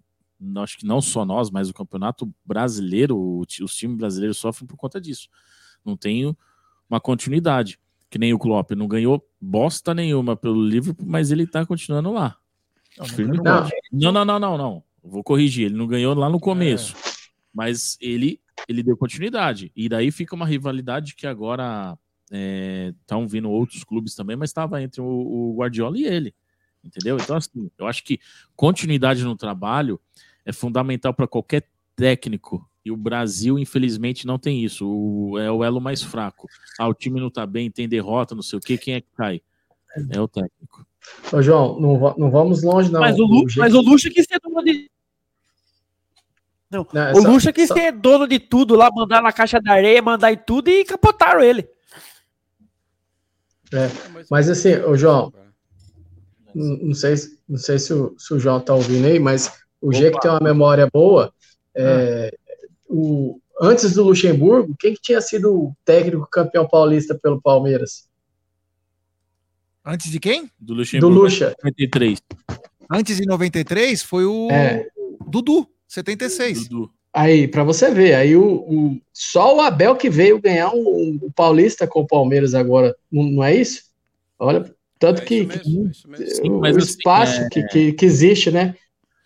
acho 0.62 0.78
que 0.78 0.86
não 0.86 1.00
só 1.00 1.24
nós, 1.24 1.50
mas 1.50 1.68
o 1.68 1.74
campeonato 1.74 2.32
brasileiro, 2.44 3.18
os 3.40 3.74
times 3.74 3.96
brasileiros 3.96 4.38
sofrem 4.38 4.66
por 4.66 4.76
conta 4.76 5.00
disso. 5.00 5.28
Não 5.84 5.96
tem 5.96 6.34
uma 6.88 7.00
continuidade. 7.00 7.78
Que 8.08 8.18
nem 8.20 8.32
o 8.32 8.38
Klopp, 8.38 8.70
não 8.70 8.86
ganhou 8.86 9.20
bosta 9.40 9.92
nenhuma 9.92 10.36
pelo 10.36 10.62
Liverpool, 10.64 11.04
mas 11.06 11.32
ele 11.32 11.44
tá 11.44 11.66
continuando 11.66 12.12
lá. 12.12 12.36
Não, 13.92 14.12
não. 14.12 14.24
Não, 14.24 14.38
não, 14.38 14.56
não. 14.56 14.82
Vou 15.02 15.24
corrigir, 15.24 15.66
ele 15.66 15.76
não 15.76 15.86
ganhou 15.88 16.14
lá 16.14 16.30
no 16.30 16.38
começo. 16.38 16.94
É. 16.96 17.00
Mas 17.52 17.96
ele, 18.00 18.40
ele 18.68 18.82
deu 18.82 18.96
continuidade. 18.96 19.70
E 19.76 19.88
daí 19.88 20.10
fica 20.10 20.34
uma 20.34 20.46
rivalidade 20.46 21.14
que 21.14 21.26
agora 21.26 21.96
estão 23.00 23.26
vindo 23.28 23.50
outros 23.50 23.84
clubes 23.84 24.14
também, 24.14 24.36
mas 24.36 24.50
estava 24.50 24.82
entre 24.82 25.00
o, 25.00 25.04
o 25.04 25.54
Guardiola 25.56 25.98
e 25.98 26.04
ele. 26.04 26.34
Entendeu? 26.84 27.16
Então, 27.20 27.36
assim, 27.36 27.70
eu 27.78 27.86
acho 27.86 28.04
que 28.04 28.20
continuidade 28.54 29.24
no 29.24 29.36
trabalho 29.36 30.00
é 30.44 30.52
fundamental 30.52 31.12
para 31.12 31.26
qualquer 31.26 31.66
técnico. 31.96 32.68
E 32.84 32.90
o 32.92 32.96
Brasil, 32.96 33.58
infelizmente, 33.58 34.26
não 34.26 34.38
tem 34.38 34.64
isso. 34.64 34.86
O- 34.88 35.38
é 35.38 35.50
o 35.50 35.64
elo 35.64 35.80
mais 35.80 36.02
fraco. 36.02 36.46
Ah, 36.78 36.86
o 36.88 36.94
time 36.94 37.18
não 37.20 37.30
tá 37.30 37.44
bem, 37.44 37.70
tem 37.70 37.88
derrota, 37.88 38.34
não 38.34 38.42
sei 38.42 38.58
o 38.58 38.62
quê, 38.62 38.78
quem 38.78 38.94
é 38.94 39.00
que 39.00 39.08
cai? 39.16 39.40
É 40.10 40.20
o 40.20 40.28
técnico. 40.28 40.86
Ô, 41.32 41.40
João, 41.42 41.80
não, 41.80 42.14
não 42.16 42.30
vamos 42.30 42.62
longe, 42.62 42.92
não. 42.92 43.00
Mas 43.00 43.18
o, 43.18 43.24
Lu, 43.24 43.48
jeito- 43.48 43.58
mas 43.58 43.74
o 43.74 43.80
Lucha 43.80 44.10
quis 44.10 44.26
ser 44.26 44.38
dono 44.40 44.62
de. 44.62 44.88
Não, 46.70 46.86
Não, 46.92 47.02
é 47.02 47.12
o 47.12 47.22
só- 47.22 47.28
Lucha 47.28 47.52
quis 47.52 47.68
só- 47.68 47.74
ser 47.74 47.92
dono 47.92 48.26
de 48.26 48.38
tudo 48.38 48.74
lá, 48.74 48.90
mandar 48.92 49.22
na 49.22 49.32
caixa 49.32 49.60
da 49.60 49.72
areia, 49.74 50.02
mandar 50.02 50.32
em 50.32 50.36
tudo 50.36 50.68
e 50.68 50.84
capotaram 50.84 51.40
ele. 51.40 51.68
É, 53.72 53.88
mas 54.30 54.48
assim, 54.48 54.74
ô 54.76 54.96
João, 54.96 55.32
não 56.54 56.94
sei, 56.94 57.16
se- 57.16 57.38
não 57.48 57.58
sei 57.58 57.78
se 57.78 57.92
o, 57.92 58.14
se 58.18 58.32
o 58.34 58.38
João 58.38 58.60
tá 58.60 58.74
ouvindo 58.74 59.06
aí, 59.06 59.18
mas 59.18 59.52
o 59.80 59.92
G 59.92 60.10
que 60.10 60.20
tem 60.20 60.30
uma 60.30 60.40
memória 60.40 60.88
boa, 60.92 61.32
é, 61.74 62.32
o, 62.88 63.40
antes 63.60 63.94
do 63.94 64.04
Luxemburgo, 64.04 64.74
quem 64.78 64.94
que 64.94 65.00
tinha 65.02 65.20
sido 65.20 65.52
o 65.52 65.76
técnico 65.84 66.26
campeão 66.30 66.66
paulista 66.66 67.14
pelo 67.14 67.40
Palmeiras? 67.40 68.08
Antes 69.84 70.10
de 70.10 70.18
quem? 70.18 70.50
Do 70.58 70.74
Luxemburgo. 70.74 71.14
Do 71.14 71.20
Lucha. 71.22 71.54
93. 71.62 72.18
Antes 72.90 73.16
de 73.18 73.26
93 73.26 74.02
foi 74.02 74.24
o 74.24 74.48
É. 74.50 74.86
Dudu, 75.28 75.68
76. 75.88 76.68
Dudu. 76.68 76.90
Aí, 77.12 77.48
para 77.48 77.64
você 77.64 77.90
ver, 77.90 78.14
aí 78.14 78.36
o, 78.36 78.56
o- 78.56 79.00
só 79.12 79.56
o 79.56 79.60
Abel 79.60 79.96
que 79.96 80.10
veio 80.10 80.40
ganhar 80.40 80.70
o, 80.74 81.16
o 81.22 81.32
Paulista 81.32 81.86
com 81.86 82.00
o 82.00 82.06
Palmeiras 82.06 82.54
agora, 82.54 82.94
não, 83.10 83.22
não 83.24 83.44
é 83.44 83.54
isso? 83.54 83.84
Olha, 84.38 84.70
tanto 84.98 85.22
que, 85.22 85.46
que 85.46 85.58
Sim, 86.26 86.50
o, 86.50 86.60
mas 86.60 86.76
o 86.76 86.78
assim, 86.78 86.88
espaço 86.90 87.40
é- 87.42 87.48
que, 87.48 87.62
que, 87.68 87.92
que 87.94 88.04
existe, 88.04 88.50
né? 88.50 88.74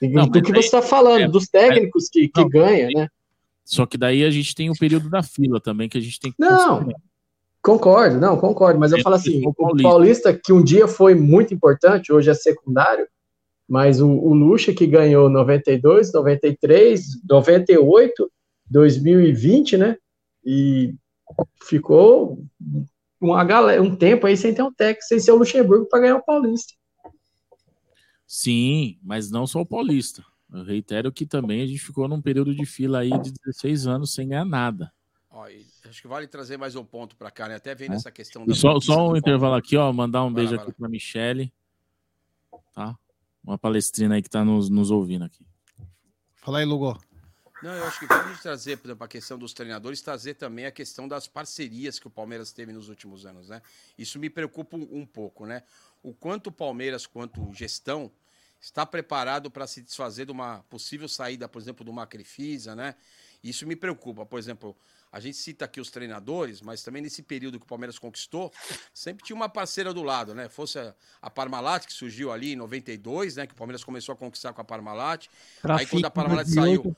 Não, 0.01 0.28
do 0.28 0.41
que 0.41 0.53
aí- 0.53 0.62
você 0.62 0.67
está 0.67 0.81
falando, 0.83 1.23
é, 1.23 1.28
dos 1.28 1.49
técnicos 1.49 2.09
que, 2.09 2.28
que 2.28 2.41
não, 2.41 2.49
ganha, 2.49 2.89
né? 2.94 3.09
Só 3.65 3.85
que 3.87 3.99
daí 3.99 4.25
a 4.25 4.31
gente 4.31 4.55
tem 4.55 4.71
o 4.71 4.75
período 4.78 5.10
da 5.10 5.23
fila 5.23 5.60
também, 5.60 5.89
que 5.89 5.99
a 5.99 6.01
gente 6.01 6.19
tem 6.21 6.31
que 6.31 6.37
Não, 6.41 6.76
considerar. 6.78 7.01
concordo, 7.60 8.21
não, 8.21 8.37
concordo, 8.37 8.78
mas 8.78 8.93
eu 8.93 8.99
É, 8.99 9.03
falo 9.03 9.17
assim, 9.17 9.43
o. 9.44 9.53
Paulista, 9.83 10.33
que 10.33 10.53
um 10.53 10.62
dia 10.62 10.87
foi 10.89 11.15
muito 11.17 11.53
importante, 11.53 12.12
hoje 12.12 12.31
é 12.31 12.35
secundário, 12.35 13.07
mas 13.70 14.01
o, 14.01 14.08
o 14.08 14.35
Lucha 14.35 14.74
que 14.74 14.85
ganhou 14.85 15.31
92, 15.31 16.12
93, 16.12 17.22
98, 17.22 18.33
2020, 18.69 19.76
né? 19.76 19.97
E 20.44 20.92
ficou 21.62 22.44
uma 23.20 23.44
galera, 23.44 23.81
um 23.81 23.94
tempo 23.94 24.26
aí 24.26 24.36
sem 24.36 24.53
ter 24.53 24.65
um 24.65 24.72
técnico, 24.72 25.06
sem 25.06 25.20
ser 25.20 25.31
o 25.31 25.36
Luxemburgo 25.36 25.86
para 25.86 26.01
ganhar 26.01 26.17
o 26.17 26.24
Paulista. 26.24 26.74
Sim, 28.26 28.99
mas 29.04 29.31
não 29.31 29.47
só 29.47 29.60
o 29.60 29.67
Paulista. 29.67 30.24
Eu 30.53 30.65
reitero 30.65 31.12
que 31.12 31.24
também 31.24 31.62
a 31.62 31.67
gente 31.67 31.78
ficou 31.78 32.08
num 32.08 32.20
período 32.20 32.53
de 32.53 32.67
fila 32.67 32.99
aí 32.99 33.10
de 33.20 33.31
16 33.31 33.86
anos 33.86 34.12
sem 34.12 34.31
ganhar 34.31 34.44
nada. 34.44 34.92
Ó, 35.31 35.47
acho 35.88 36.03
que 36.03 36.08
vale 36.08 36.26
trazer 36.26 36.56
mais 36.56 36.74
um 36.74 36.85
ponto 36.85 37.15
para 37.15 37.31
cá, 37.31 37.47
né? 37.47 37.54
Até 37.54 37.72
vendo 37.72 37.90
né? 37.90 37.97
essa 37.97 38.10
questão 38.10 38.44
E 38.49 38.53
só, 38.53 38.81
só 38.81 39.10
um 39.10 39.17
intervalo 39.17 39.54
aqui, 39.54 39.76
ó. 39.76 39.92
Mandar 39.92 40.24
um 40.24 40.33
Vai 40.33 40.42
lá, 40.42 40.51
beijo 40.51 40.56
vai 40.56 40.67
aqui 40.67 40.76
para 40.76 40.88
Michele. 40.88 41.53
Tá? 42.74 42.99
Uma 43.42 43.58
palestrina 43.58 44.15
aí 44.15 44.23
que 44.23 44.31
tá 44.31 44.44
nos, 44.44 44.69
nos 44.69 44.90
ouvindo 44.90 45.24
aqui. 45.24 45.44
Fala 46.37 46.58
aí, 46.58 46.65
Lugo. 46.65 46.99
Não, 47.62 47.74
eu 47.74 47.85
acho 47.85 48.01
que 48.01 48.06
gente 48.06 48.40
trazer, 48.40 48.78
por 48.78 48.89
exemplo, 48.89 49.05
a 49.05 49.08
questão 49.08 49.39
dos 49.39 49.53
treinadores, 49.53 50.01
trazer 50.01 50.35
também 50.35 50.65
a 50.65 50.71
questão 50.71 51.06
das 51.06 51.26
parcerias 51.26 51.99
que 51.99 52.06
o 52.06 52.10
Palmeiras 52.10 52.53
teve 52.53 52.73
nos 52.73 52.89
últimos 52.89 53.26
anos, 53.26 53.51
né? 53.51 53.60
Isso 53.99 54.19
me 54.19 54.31
preocupa 54.31 54.78
um, 54.78 54.89
um 54.90 55.06
pouco, 55.06 55.44
né? 55.44 55.62
O 56.03 56.15
quanto 56.15 56.47
o 56.47 56.53
Palmeiras, 56.53 57.06
quanto 57.06 57.53
gestão, 57.53 58.10
está 58.58 58.87
preparado 58.87 59.51
para 59.51 59.67
se 59.67 59.83
desfazer 59.83 60.24
de 60.24 60.33
uma 60.33 60.62
possível 60.71 61.08
saída, 61.08 61.49
por 61.49 61.60
exemplo, 61.60 61.85
do 61.85 61.92
Macrifisa, 61.92 62.74
né? 62.74 62.94
Isso 63.44 63.67
me 63.67 63.76
preocupa. 63.76 64.24
Por 64.24 64.39
exemplo, 64.39 64.74
a 65.12 65.19
gente 65.19 65.37
cita 65.37 65.65
aqui 65.65 65.81
os 65.81 65.91
treinadores, 65.91 66.60
mas 66.60 66.83
também 66.83 67.03
nesse 67.03 67.23
período 67.23 67.59
que 67.59 67.65
o 67.65 67.69
Palmeiras 67.69 67.99
conquistou, 67.99 68.53
sempre 68.94 69.25
tinha 69.25 69.35
uma 69.35 69.49
parceira 69.49 69.93
do 69.93 70.03
lado, 70.03 70.35
né? 70.35 70.49
Fosse 70.49 70.78
a, 70.78 70.94
a 71.21 71.28
Parmalat, 71.28 71.87
que 71.87 71.93
surgiu 71.93 72.31
ali 72.31 72.53
em 72.53 72.57
92, 72.57 73.37
né? 73.37 73.47
Que 73.47 73.53
o 73.53 73.57
Palmeiras 73.57 73.83
começou 73.83 74.12
a 74.12 74.17
conquistar 74.17 74.53
com 74.53 74.60
a 74.60 74.65
Parmalat. 74.65 75.26
Aí 75.81 75.87
quando 75.87 76.05
a 76.05 76.10
Parmalat 76.10 76.47
2008. 76.47 76.83
saiu, 76.83 76.97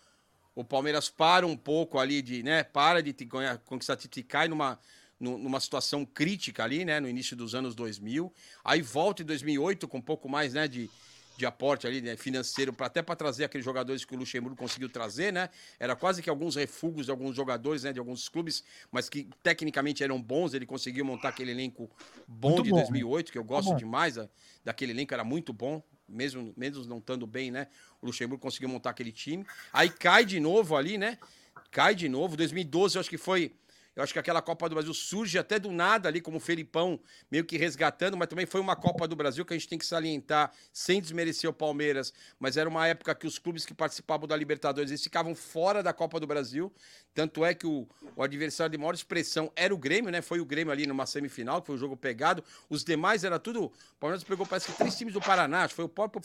o 0.55 0.63
Palmeiras 0.63 1.09
para 1.09 1.47
um 1.47 1.57
pouco 1.57 1.99
ali 1.99 2.21
de, 2.21 2.43
né, 2.43 2.63
para 2.63 3.03
de 3.03 3.13
te 3.15 3.25
ganhar, 3.25 3.57
conquistar 3.59 3.97
título 3.97 4.21
e 4.21 4.25
cai 4.25 4.49
numa, 4.49 4.79
nu- 5.19 5.39
numa 5.39 5.59
situação 5.59 6.05
crítica 6.05 6.63
ali, 6.63 6.85
né, 6.85 7.01
no 7.01 7.09
início 7.09 7.35
dos 7.35 7.55
anos 7.55 7.75
2000. 7.75 8.31
Aí 8.63 8.83
volta 8.83 9.23
em 9.23 9.25
2008 9.25 9.89
com 9.89 9.97
um 9.97 10.03
pouco 10.03 10.29
mais, 10.29 10.53
né, 10.53 10.69
de, 10.69 10.91
de 11.43 11.47
aporte 11.47 11.89
ali, 11.89 12.01
né, 12.01 12.17
financeiro, 12.17 12.73
pra, 12.73 12.87
até 12.87 13.03
para 13.03 13.17
trazer 13.17 13.43
aqueles 13.45 13.65
jogadores 13.65 14.05
que 14.05 14.15
o 14.15 14.19
Luxemburgo 14.19 14.55
conseguiu 14.57 14.89
trazer, 14.89 15.33
né? 15.33 15.51
Era 15.79 15.97
quase 15.97 16.23
que 16.23 16.31
alguns 16.31 16.55
refugos 16.55 17.07
de 17.07 17.11
alguns 17.11 17.35
jogadores, 17.35 17.83
né, 17.83 17.93
de 17.93 17.99
alguns 17.99 18.29
clubes, 18.29 18.63
mas 18.93 19.09
que 19.09 19.29
tecnicamente 19.43 20.05
eram 20.05 20.23
bons, 20.23 20.55
ele 20.55 20.65
conseguiu 20.65 21.05
montar 21.05 21.31
aquele 21.31 21.51
elenco 21.51 21.91
bom 22.29 22.51
Muito 22.51 22.63
de 22.63 22.71
bom, 22.71 22.77
né? 22.77 22.83
2008, 22.85 23.33
que 23.33 23.39
eu 23.39 23.43
gosto 23.43 23.71
bom. 23.71 23.77
demais 23.77 24.15
da- 24.15 24.29
daquele 24.65 24.93
elenco, 24.93 25.13
era 25.13 25.25
muito 25.25 25.53
bom, 25.53 25.83
mesmo, 26.09 26.55
mesmo 26.57 26.85
não 26.85 26.99
estando 26.99 27.27
bem, 27.27 27.51
né? 27.51 27.67
O 28.01 28.07
Luxemburgo 28.07 28.41
conseguiu 28.41 28.69
montar 28.69 28.91
aquele 28.91 29.11
time. 29.11 29.45
Aí 29.73 29.91
cai 29.91 30.25
de 30.25 30.39
novo 30.39 30.77
ali, 30.77 30.97
né? 30.97 31.19
Cai 31.73 31.93
de 31.97 32.09
novo. 32.09 32.37
2012, 32.37 32.97
eu 32.97 33.01
acho 33.01 33.11
que 33.11 33.19
foi. 33.19 33.53
Eu 33.95 34.03
acho 34.03 34.13
que 34.13 34.19
aquela 34.19 34.41
Copa 34.41 34.69
do 34.69 34.75
Brasil 34.75 34.95
surge 34.95 35.39
até 35.39 35.59
do 35.59 35.71
nada 35.71 36.09
ali, 36.09 36.21
como 36.21 36.39
o 36.39 36.41
Felipão 36.41 36.99
meio 37.31 37.45
que 37.45 37.59
resgatando, 37.59 38.17
mas 38.17 38.27
também 38.29 38.47
foi 38.47 38.61
uma 38.61 38.75
Copa 38.75 39.07
do 39.07 39.15
Brasil 39.15 39.45
que 39.45 39.53
a 39.53 39.57
gente 39.57 39.69
tem 39.69 39.79
que 39.79 39.85
salientar, 39.85 40.51
sem 40.73 41.01
desmerecer 41.01 41.49
o 41.49 41.53
Palmeiras. 41.53 42.13
Mas 42.39 42.57
era 42.57 42.69
uma 42.69 42.87
época 42.87 43.15
que 43.15 43.27
os 43.27 43.39
clubes 43.39 43.67
que 43.67 43.75
participavam 43.75 44.27
da 44.27 44.35
Libertadores 44.35 44.91
eles 44.91 45.03
ficavam 45.03 45.35
fora 45.35 45.83
da 45.83 45.93
Copa 45.93 46.19
do 46.19 46.27
Brasil. 46.27 46.73
Tanto 47.15 47.45
é 47.45 47.53
que 47.53 47.67
o, 47.67 47.87
o 48.17 48.23
adversário 48.23 48.73
de 48.73 48.79
maior 48.79 48.95
expressão 48.95 49.53
era 49.55 49.75
o 49.75 49.79
Grêmio, 49.79 50.11
né? 50.11 50.23
Foi 50.23 50.41
o 50.41 50.45
Grêmio 50.47 50.73
ali 50.73 50.87
numa 50.87 51.05
semifinal, 51.05 51.61
que 51.61 51.67
foi 51.67 51.77
o 51.77 51.79
jogo 51.79 51.95
pegado. 51.95 52.43
Os 52.71 52.83
demais 52.83 53.25
era 53.25 53.39
tudo. 53.39 53.65
O 53.65 53.73
Palmeiras 54.01 54.25
pegou, 54.25 54.47
parece 54.47 54.73
que 54.73 54.79
três 54.79 54.97
times 54.97 55.13
do 55.13 55.21
Paraná. 55.21 55.65
Acho 55.65 55.69
que 55.69 55.77
foi 55.77 55.85
o 55.85 55.89
próprio 55.89 56.23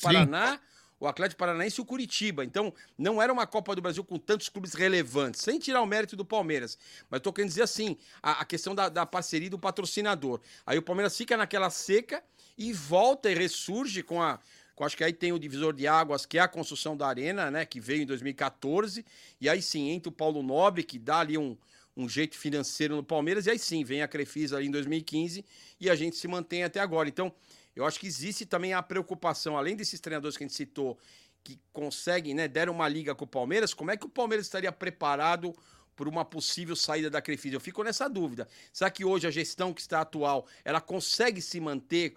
Sim. 0.54 0.62
O 1.00 1.08
Atlético 1.08 1.40
Paranaense 1.40 1.80
e 1.80 1.82
o 1.82 1.86
Curitiba. 1.86 2.44
Então, 2.44 2.74
não 2.98 3.22
era 3.22 3.32
uma 3.32 3.46
Copa 3.46 3.76
do 3.76 3.82
Brasil 3.82 4.04
com 4.04 4.18
tantos 4.18 4.50
clubes 4.50 4.74
relevantes, 4.74 5.42
sem 5.42 5.60
tirar 5.60 5.82
o 5.82 5.86
mérito 5.86 6.16
do 6.16 6.26
Palmeiras. 6.26 6.78
Mas 7.10 7.20
estou 7.20 7.32
querendo 7.32 7.50
dizer 7.50 7.64
assim, 7.64 7.98
a, 8.22 8.42
a 8.42 8.46
questão 8.46 8.74
da, 8.74 8.90
da 8.90 9.06
parceria 9.06 9.50
do 9.50 9.60
patrocinador. 9.60 10.40
Aí 10.66 10.78
o 10.78 10.82
Palmeiras 10.82 11.16
fica 11.16 11.38
naquela 11.38 11.70
seca 11.70 12.24
e 12.58 12.74
volta 12.74 13.30
e 13.30 13.36
ressurge 13.36 14.02
com 14.02 14.22
a. 14.22 14.40
Acho 14.80 14.96
que 14.96 15.04
aí 15.04 15.12
tem 15.12 15.34
o 15.34 15.40
divisor 15.40 15.74
de 15.74 15.88
águas, 15.88 16.24
que 16.24 16.38
é 16.38 16.42
a 16.42 16.48
construção 16.48 16.96
da 16.96 17.08
arena, 17.08 17.50
né? 17.50 17.66
Que 17.66 17.80
veio 17.80 18.04
em 18.04 18.06
2014. 18.06 19.04
E 19.42 19.50
aí 19.50 19.60
sim, 19.60 19.90
entra 19.90 20.10
o 20.10 20.12
Paulo 20.12 20.44
Nobre, 20.44 20.84
que 20.84 21.00
dá 21.00 21.20
ali 21.22 21.36
um, 21.36 21.58
um 21.98 22.08
jeito 22.08 22.38
financeiro 22.38 22.96
no 22.96 23.04
Palmeiras, 23.04 23.48
e 23.48 23.50
aí 23.50 23.58
sim, 23.58 23.84
vem 23.84 24.04
a 24.04 24.08
Crefisa 24.08 24.56
ali 24.56 24.68
em 24.68 24.72
2015 24.72 25.44
e 25.82 25.90
a 25.90 25.96
gente 25.96 26.16
se 26.16 26.28
mantém 26.28 26.64
até 26.64 26.80
agora. 26.80 27.10
Então, 27.10 27.34
eu 27.78 27.86
acho 27.86 28.00
que 28.00 28.08
existe 28.08 28.44
também 28.44 28.74
a 28.74 28.82
preocupação, 28.82 29.56
além 29.56 29.76
desses 29.76 30.00
treinadores 30.00 30.36
que 30.36 30.44
a 30.44 30.48
gente 30.48 30.56
citou, 30.56 30.98
que 31.44 31.60
conseguem, 31.72 32.34
né, 32.34 32.48
deram 32.48 32.74
uma 32.74 32.90
liga 32.90 33.14
com 33.14 33.24
o 33.24 33.28
Palmeiras, 33.28 33.72
como 33.72 33.92
é 33.92 33.96
que 33.96 34.06
o 34.08 34.10
Palmeiras 34.10 34.48
estaria 34.48 34.72
preparado 34.72 35.54
por 35.96 36.08
uma 36.08 36.26
possível 36.26 36.76
saída 36.76 37.08
da 37.08 37.22
Crefisa? 37.22 37.56
Eu 37.56 37.60
fico 37.60 37.84
nessa 37.84 38.10
dúvida. 38.10 38.48
Será 38.74 38.90
que 38.90 39.06
hoje 39.06 39.28
a 39.28 39.32
gestão 39.32 39.74
que 39.74 39.80
está 39.80 40.02
atual, 40.02 40.48
ela 40.66 40.82
consegue 40.82 41.40
se 41.40 41.60
manter? 41.60 42.16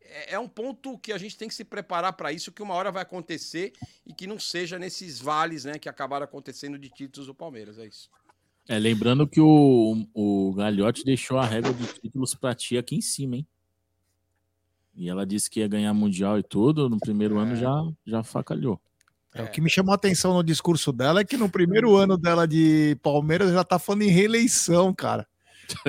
É, 0.00 0.34
é 0.34 0.38
um 0.38 0.48
ponto 0.48 0.98
que 0.98 1.12
a 1.12 1.18
gente 1.18 1.36
tem 1.36 1.46
que 1.46 1.54
se 1.54 1.64
preparar 1.64 2.14
para 2.14 2.32
isso, 2.32 2.50
que 2.50 2.62
uma 2.62 2.74
hora 2.74 2.90
vai 2.90 3.02
acontecer 3.02 3.74
e 4.06 4.14
que 4.14 4.26
não 4.26 4.38
seja 4.38 4.78
nesses 4.78 5.20
vales, 5.20 5.66
né, 5.66 5.78
que 5.78 5.90
acabaram 5.90 6.24
acontecendo 6.24 6.78
de 6.78 6.88
títulos 6.88 7.26
do 7.26 7.34
Palmeiras, 7.34 7.78
é 7.78 7.86
isso. 7.86 8.08
É, 8.66 8.78
lembrando 8.78 9.28
que 9.28 9.42
o, 9.42 10.06
o 10.14 10.54
Gagliotti 10.54 11.04
deixou 11.04 11.36
a 11.36 11.44
régua 11.44 11.74
de 11.74 11.86
títulos 12.00 12.34
pra 12.34 12.54
tia 12.54 12.80
aqui 12.80 12.96
em 12.96 13.00
cima, 13.02 13.36
hein? 13.36 13.46
E 14.94 15.08
ela 15.08 15.26
disse 15.26 15.48
que 15.48 15.60
ia 15.60 15.68
ganhar 15.68 15.94
Mundial 15.94 16.38
e 16.38 16.42
tudo, 16.42 16.88
no 16.88 16.98
primeiro 16.98 17.38
ano 17.38 17.56
já, 17.56 17.70
já 18.06 18.22
facalhou. 18.22 18.80
É, 19.34 19.42
o 19.42 19.50
que 19.50 19.60
me 19.60 19.70
chamou 19.70 19.92
a 19.92 19.94
atenção 19.94 20.34
no 20.34 20.42
discurso 20.42 20.92
dela 20.92 21.20
é 21.20 21.24
que 21.24 21.38
no 21.38 21.48
primeiro 21.48 21.96
ano 21.96 22.18
dela 22.18 22.46
de 22.46 22.96
Palmeiras 23.02 23.52
já 23.52 23.64
tá 23.64 23.78
falando 23.78 24.02
em 24.02 24.10
reeleição, 24.10 24.92
cara. 24.94 25.26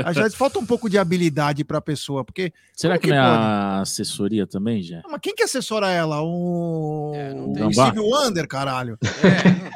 Aí 0.06 0.14
Já 0.14 0.30
falta 0.32 0.60
um 0.60 0.66
pouco 0.66 0.90
de 0.90 0.98
habilidade 0.98 1.64
pra 1.64 1.82
pessoa, 1.82 2.24
porque. 2.24 2.54
Será 2.76 2.96
como 2.96 3.02
que 3.04 3.10
não 3.10 3.18
é 3.18 3.22
pode? 3.22 3.44
a 3.44 3.82
assessoria 3.82 4.48
também, 4.48 4.82
já? 4.82 5.02
Mas 5.10 5.20
quem 5.22 5.36
que 5.36 5.44
assessora 5.44 5.90
ela? 5.90 6.22
Um. 6.24 7.12
tem. 7.14 7.40
o 7.42 7.54
Gambá? 7.54 7.88
Steve 7.88 8.00
Wonder, 8.00 8.48
caralho. 8.48 8.98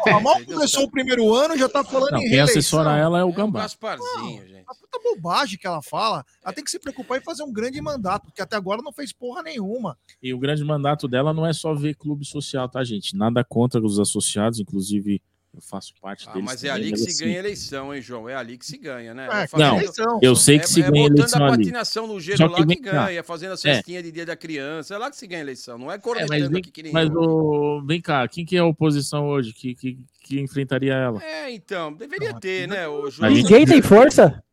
Pô, 0.03 0.19
mal 0.22 0.44
começou 0.46 0.83
o 0.83 0.92
primeiro 0.92 1.33
ano, 1.33 1.58
já 1.58 1.67
tá 1.69 1.83
falando 1.83 2.12
Não, 2.12 2.17
em 2.19 2.22
quem 2.22 2.30
reeleição. 2.31 2.60
assessora 2.60 2.96
ela 2.97 3.19
é 3.19 3.24
o 3.24 3.31
Gambá. 3.33 3.62
Gasparzinho, 3.62 4.47
gente. 4.47 4.63
A 4.67 4.74
puta 4.76 4.99
bobagem 5.03 5.58
que 5.58 5.67
ela 5.67 5.81
fala. 5.81 6.26
Ela 6.44 6.53
tem 6.53 6.63
que 6.63 6.72
se 6.72 6.80
preocupar 6.80 7.17
em 7.17 7.22
fazer 7.24 7.44
um 7.44 7.51
grande 7.51 7.81
mandato, 7.81 8.26
porque 8.26 8.42
até 8.42 8.56
agora 8.56 8.81
não 8.81 8.92
fez 8.92 9.12
porra 9.13 9.42
nenhuma. 9.44 9.97
E 10.22 10.33
o 10.33 10.40
grande 10.40 10.63
mandato 10.63 11.08
dela 11.08 11.33
não 11.33 11.46
é 11.46 11.53
só 11.53 11.74
ver 11.74 11.96
clube 11.96 12.26
social, 12.26 12.67
tá, 12.69 12.83
gente? 12.83 13.15
Nada 13.15 13.44
contra 13.44 13.81
os 13.83 13.99
associados, 13.99 14.60
inclusive 14.60 15.22
eu 15.58 15.62
faço 15.62 15.92
parte 16.00 16.26
Ah, 16.30 16.34
deles. 16.34 16.46
mas 16.46 16.64
é 16.64 16.70
ali 16.70 16.92
que 16.92 17.00
se 17.00 17.10
assim, 17.10 17.26
ganha 17.26 17.40
eleição, 17.40 17.94
hein, 17.96 18.00
João? 18.00 18.30
É 18.30 18.36
ali 18.36 18.60
que 18.60 18.66
se 18.66 18.78
ganha, 18.78 19.12
né? 19.12 19.28
É, 19.44 19.48
fazendo- 19.48 19.92
não, 19.98 20.20
eu 20.22 20.36
sei 20.36 20.60
que 20.60 20.70
se 20.70 20.82
ganha 20.82 20.92
botando 20.92 21.18
eleição 21.18 21.42
a 21.44 21.48
ali. 21.48 21.58
patinação 21.58 22.06
no 22.08 22.20
gelo 22.20 22.38
Só 22.38 22.46
lá 22.46 22.66
que 22.66 22.76
ganha, 22.76 23.24
fazendo 23.24 23.50
a 23.52 23.54
É. 23.54 23.58
cestinha 23.58 24.04
de 24.04 24.12
dia 24.12 24.26
da 24.26 24.36
criança. 24.36 24.94
É 24.94 24.98
lá 25.00 25.10
que 25.10 25.18
se 25.18 25.26
ganha 25.26 25.42
eleição, 25.42 25.78
não 25.80 25.92
é 25.92 25.96
É, 25.96 25.98
cornetando 25.98 26.30
mas 26.40 26.48
vem, 26.48 26.60
aqui 26.60 26.72
que 26.72 26.84
nem 26.84 26.94
mas 26.94 27.10
o, 27.10 27.82
vem 27.88 28.00
cá, 28.00 28.28
quem 28.28 28.46
que 28.46 28.56
é 28.56 28.60
a 28.60 28.66
oposição 28.66 29.28
hoje 29.28 29.52
que, 29.52 29.74
que, 29.74 29.98
que 30.24 30.40
enfrentaria 30.40 30.94
ela? 30.94 31.24
É, 31.24 31.52
então, 31.52 31.92
deveria 31.92 32.34
ter, 32.40 32.68
né, 32.68 32.88
o 32.88 33.10
João? 33.10 33.28
A 33.28 33.34
Ninguém 33.34 33.66
tem 33.66 33.82
força? 33.82 34.44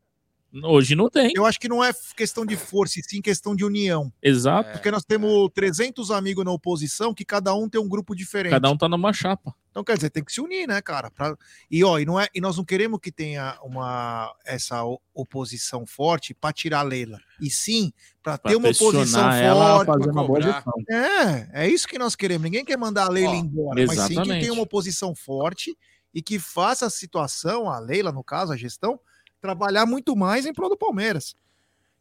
Hoje 0.63 0.95
não 0.95 1.09
tem. 1.09 1.31
Eu 1.35 1.45
acho 1.45 1.59
que 1.59 1.67
não 1.67 1.83
é 1.83 1.91
questão 2.15 2.45
de 2.45 2.55
força, 2.55 2.99
e 2.99 3.03
sim 3.03 3.21
questão 3.21 3.55
de 3.55 3.65
união. 3.65 4.11
Exato. 4.21 4.71
Porque 4.71 4.89
nós 4.89 5.03
temos 5.03 5.49
300 5.53 6.11
amigos 6.11 6.45
na 6.45 6.51
oposição 6.51 7.13
que 7.13 7.25
cada 7.25 7.53
um 7.53 7.67
tem 7.67 7.81
um 7.81 7.87
grupo 7.89 8.15
diferente. 8.15 8.51
Cada 8.51 8.69
um 8.69 8.77
tá 8.77 8.87
numa 8.87 9.11
chapa. 9.11 9.53
Então, 9.69 9.83
quer 9.83 9.95
dizer, 9.95 10.09
tem 10.09 10.23
que 10.23 10.31
se 10.31 10.39
unir, 10.39 10.65
né, 10.67 10.81
cara? 10.81 11.11
Pra- 11.11 11.35
E, 11.69 11.83
ó, 11.83 11.99
e, 11.99 12.05
não 12.05 12.17
é... 12.17 12.29
e 12.33 12.39
nós 12.39 12.55
não 12.55 12.63
queremos 12.63 12.97
que 13.01 13.11
tenha 13.11 13.59
uma... 13.61 14.33
essa 14.45 14.81
oposição 15.13 15.85
forte 15.85 16.33
para 16.33 16.53
tirar 16.53 16.79
a 16.79 16.83
Leila. 16.83 17.19
E 17.41 17.49
sim, 17.49 17.91
para 18.23 18.37
ter 18.37 18.55
uma 18.55 18.69
oposição 18.69 19.31
ela 19.33 19.83
forte. 19.83 19.87
fazer 19.87 20.11
uma 20.11 20.25
boa 20.25 20.41
gestão. 20.41 20.73
É, 20.89 21.65
é 21.65 21.69
isso 21.69 21.87
que 21.87 21.99
nós 21.99 22.15
queremos. 22.15 22.43
Ninguém 22.45 22.63
quer 22.63 22.77
mandar 22.77 23.07
a 23.07 23.09
Leila 23.09 23.33
Ó, 23.33 23.35
embora, 23.35 23.85
mas 23.85 23.99
sim 23.99 24.07
que 24.07 24.13
exatamente. 24.13 24.41
tenha 24.41 24.53
uma 24.53 24.63
oposição 24.63 25.13
forte 25.13 25.77
e 26.13 26.21
que 26.21 26.39
faça 26.39 26.85
a 26.85 26.89
situação, 26.89 27.69
a 27.69 27.77
Leila, 27.77 28.13
no 28.13 28.23
caso, 28.23 28.53
a 28.53 28.57
gestão, 28.57 28.97
trabalhar 29.45 29.85
muito 29.85 30.15
mais 30.15 30.45
em 30.45 30.53
prol 30.53 30.69
do 30.69 30.77
Palmeiras. 30.77 31.35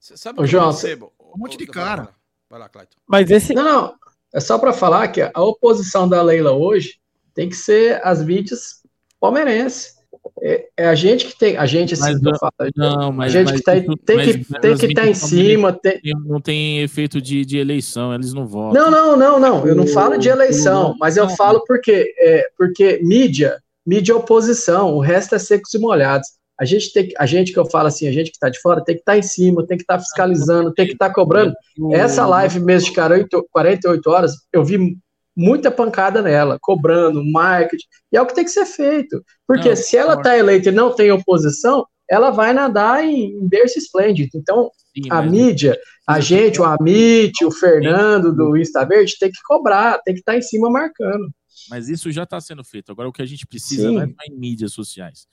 Cê 0.00 0.16
Sabe 0.16 0.34
o 0.34 0.36
que 0.38 0.42
eu 0.44 0.46
João, 0.46 0.70
percebo? 0.70 1.12
Um 1.34 1.38
monte 1.38 1.56
de 1.58 1.66
cara. 1.66 2.08
Vai 2.48 2.58
lá, 2.58 2.68
Clayton. 2.68 2.96
Mas 3.06 3.30
esse. 3.30 3.52
Não, 3.54 3.62
não. 3.64 3.94
É 4.32 4.40
só 4.40 4.58
para 4.58 4.72
falar 4.72 5.08
que 5.08 5.20
a 5.22 5.42
oposição 5.42 6.08
da 6.08 6.20
Leila 6.22 6.52
hoje 6.52 6.98
tem 7.34 7.48
que 7.48 7.56
ser 7.56 8.00
as 8.04 8.24
mídias 8.24 8.82
palmeirenses. 9.20 9.94
é, 10.42 10.68
é 10.76 10.86
a 10.88 10.94
gente 10.94 11.26
que 11.26 11.38
tem, 11.38 11.56
a 11.56 11.66
gente 11.66 11.94
assim, 11.94 12.02
Mas 12.02 12.18
que 12.20 12.26
eu 12.26 12.30
não- 12.32 12.38
falo, 12.38 12.52
não, 12.76 13.12
mas, 13.12 13.34
a 13.34 13.38
gente 13.38 13.46
mas 13.50 13.56
que 13.58 13.62
tá, 13.64 13.76
isso- 13.76 13.96
tem 14.04 14.16
mas 14.16 14.26
que 14.26 14.32
tem 14.60 14.76
que 14.76 14.86
estar 14.86 15.02
nem 15.02 15.10
em 15.10 15.14
cima, 15.14 15.72
tem, 15.72 16.00
Não 16.24 16.40
tem 16.40 16.80
efeito 16.82 17.20
de, 17.20 17.44
de 17.44 17.58
eleição, 17.58 18.14
eles 18.14 18.32
não 18.32 18.46
votam. 18.46 18.72
Não, 18.82 18.90
não, 18.90 19.16
não, 19.16 19.38
não. 19.40 19.66
Eu 19.66 19.74
não 19.74 19.86
falo 19.86 20.16
de 20.16 20.28
eleição, 20.28 20.96
mas 20.98 21.16
eu 21.16 21.28
falo 21.30 21.62
porque, 21.66 22.14
é, 22.18 22.48
porque 22.56 23.00
mídia, 23.02 23.60
mídia 23.86 24.12
é 24.12 24.16
oposição, 24.16 24.94
o 24.94 25.00
resto 25.00 25.34
é 25.34 25.38
secos 25.38 25.72
e 25.74 25.78
molhados. 25.78 26.28
A 26.58 26.64
gente 26.64 26.92
tem, 26.92 27.08
que- 27.08 27.14
a 27.18 27.26
gente 27.26 27.52
que 27.52 27.58
eu 27.58 27.66
falo 27.68 27.88
assim, 27.88 28.06
a 28.06 28.12
gente 28.12 28.30
que 28.30 28.36
está 28.36 28.48
de 28.48 28.60
fora 28.60 28.82
tem 28.84 28.94
que 28.94 29.00
estar 29.02 29.18
em 29.18 29.22
cima, 29.22 29.66
tem 29.66 29.76
que 29.76 29.82
estar 29.82 29.98
fiscalizando, 29.98 30.72
tem 30.72 30.86
que 30.86 30.92
estar 30.92 31.12
cobrando. 31.12 31.52
Essa 31.92 32.26
live 32.26 32.60
mesmo 32.60 32.88
de 32.88 32.94
48 32.94 33.46
48 33.50 34.10
horas, 34.10 34.32
eu 34.52 34.64
vi 34.64 34.96
muita 35.36 35.70
pancada 35.70 36.22
nela, 36.22 36.58
cobrando, 36.60 37.24
marketing, 37.24 37.86
e 38.12 38.16
é 38.16 38.22
o 38.22 38.26
que 38.26 38.34
tem 38.34 38.44
que 38.44 38.50
ser 38.50 38.66
feito. 38.66 39.22
Porque 39.46 39.70
Não, 39.70 39.76
se 39.76 39.96
ela 39.96 40.14
está 40.14 40.38
eleita 40.38 40.68
e 40.68 40.72
não 40.72 40.94
tem 40.94 41.10
oposição, 41.10 41.84
ela 42.08 42.30
vai 42.30 42.52
nadar 42.52 43.02
em, 43.02 43.32
em 43.32 43.48
berço 43.48 43.78
esplêndido. 43.78 44.30
Então, 44.34 44.70
Sim, 44.94 45.08
a 45.10 45.20
mídia, 45.22 45.76
a 46.06 46.20
gente, 46.20 46.60
o 46.60 46.64
Amit, 46.64 47.44
o 47.44 47.50
Fernando 47.50 48.32
do 48.32 48.56
Insta 48.56 48.84
Verde, 48.84 49.16
tem 49.18 49.30
que 49.30 49.42
cobrar, 49.44 49.98
tem 50.04 50.14
que 50.14 50.20
estar 50.20 50.36
em 50.36 50.42
cima 50.42 50.70
marcando. 50.70 51.28
Mas 51.68 51.88
isso 51.88 52.12
já 52.12 52.24
está 52.24 52.40
sendo 52.40 52.62
feito. 52.62 52.92
Agora, 52.92 53.08
o 53.08 53.12
que 53.12 53.22
a 53.22 53.26
gente 53.26 53.46
precisa 53.46 53.88
Sim. 53.88 53.94
não 53.94 54.02
é 54.02 54.06
em 54.28 54.38
mídias 54.38 54.72
sociais. 54.72 55.26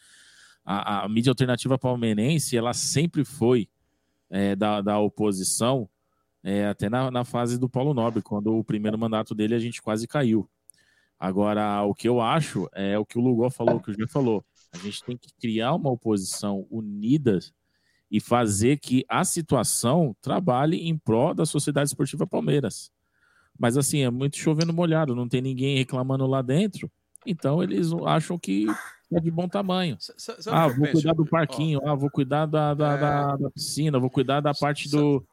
A, 0.63 1.03
a 1.03 1.10
mídia 1.10 1.31
alternativa 1.31 1.77
palmeirense, 1.77 2.56
ela 2.56 2.74
sempre 2.74 3.26
foi 3.26 3.67
é, 4.29 4.56
da, 4.56 4.81
da 4.81 4.99
oposição, 4.99 5.90
é, 6.44 6.67
até 6.67 6.90
na, 6.90 7.11
na 7.11 7.24
fase 7.26 7.60
do 7.60 7.69
Paulo 7.69 7.94
Nobre, 7.94 8.22
quando 8.22 8.56
o 8.56 8.63
primeiro 8.63 8.97
mandato 8.97 9.35
dele 9.35 9.56
a 9.56 9.60
gente 9.60 9.81
quase 9.81 10.08
caiu. 10.08 10.49
Agora, 11.19 11.83
o 11.83 11.94
que 11.94 12.10
eu 12.10 12.19
acho 12.19 12.67
é 12.74 12.97
o 12.97 13.06
que 13.06 13.19
o 13.19 13.22
Lugol 13.22 13.51
falou, 13.51 13.76
o 13.76 13.81
que 13.81 13.92
o 13.92 13.94
Gê 13.94 14.08
falou. 14.08 14.44
A 14.74 14.77
gente 14.77 15.03
tem 15.03 15.15
que 15.15 15.31
criar 15.40 15.76
uma 15.76 15.92
oposição 15.92 16.65
unida 16.72 17.38
e 18.10 18.19
fazer 18.19 18.77
que 18.79 19.06
a 19.08 19.24
situação 19.24 20.15
trabalhe 20.22 20.77
em 20.77 20.97
prol 20.97 21.33
da 21.33 21.45
Sociedade 21.45 21.90
Esportiva 21.90 22.26
Palmeiras. 22.26 22.92
Mas 23.58 23.77
assim, 23.77 23.99
é 23.99 24.10
muito 24.10 24.38
chovendo 24.38 24.74
molhado, 24.74 25.15
não 25.15 25.29
tem 25.29 25.42
ninguém 25.42 25.77
reclamando 25.77 26.26
lá 26.26 26.42
dentro. 26.42 26.92
Então 27.26 27.61
eles 27.61 27.92
acham 28.06 28.40
que 28.40 28.65
é 29.15 29.19
de 29.19 29.31
bom 29.31 29.47
tamanho. 29.47 29.97
ah, 30.47 30.67
vou 30.67 30.81
penso? 30.81 30.92
cuidar 30.94 31.13
do 31.13 31.26
parquinho, 31.26 31.81
ah, 31.88 31.95
vou 31.95 32.10
cuidar 32.10 32.45
da, 32.45 32.74
da, 32.74 32.97
da- 32.97 33.35
da 33.38 33.49
piscina, 33.51 33.99
vou 33.99 34.10
cuidar 34.10 34.40
da 34.42 34.53
parte 34.53 34.90
do. 34.90 35.26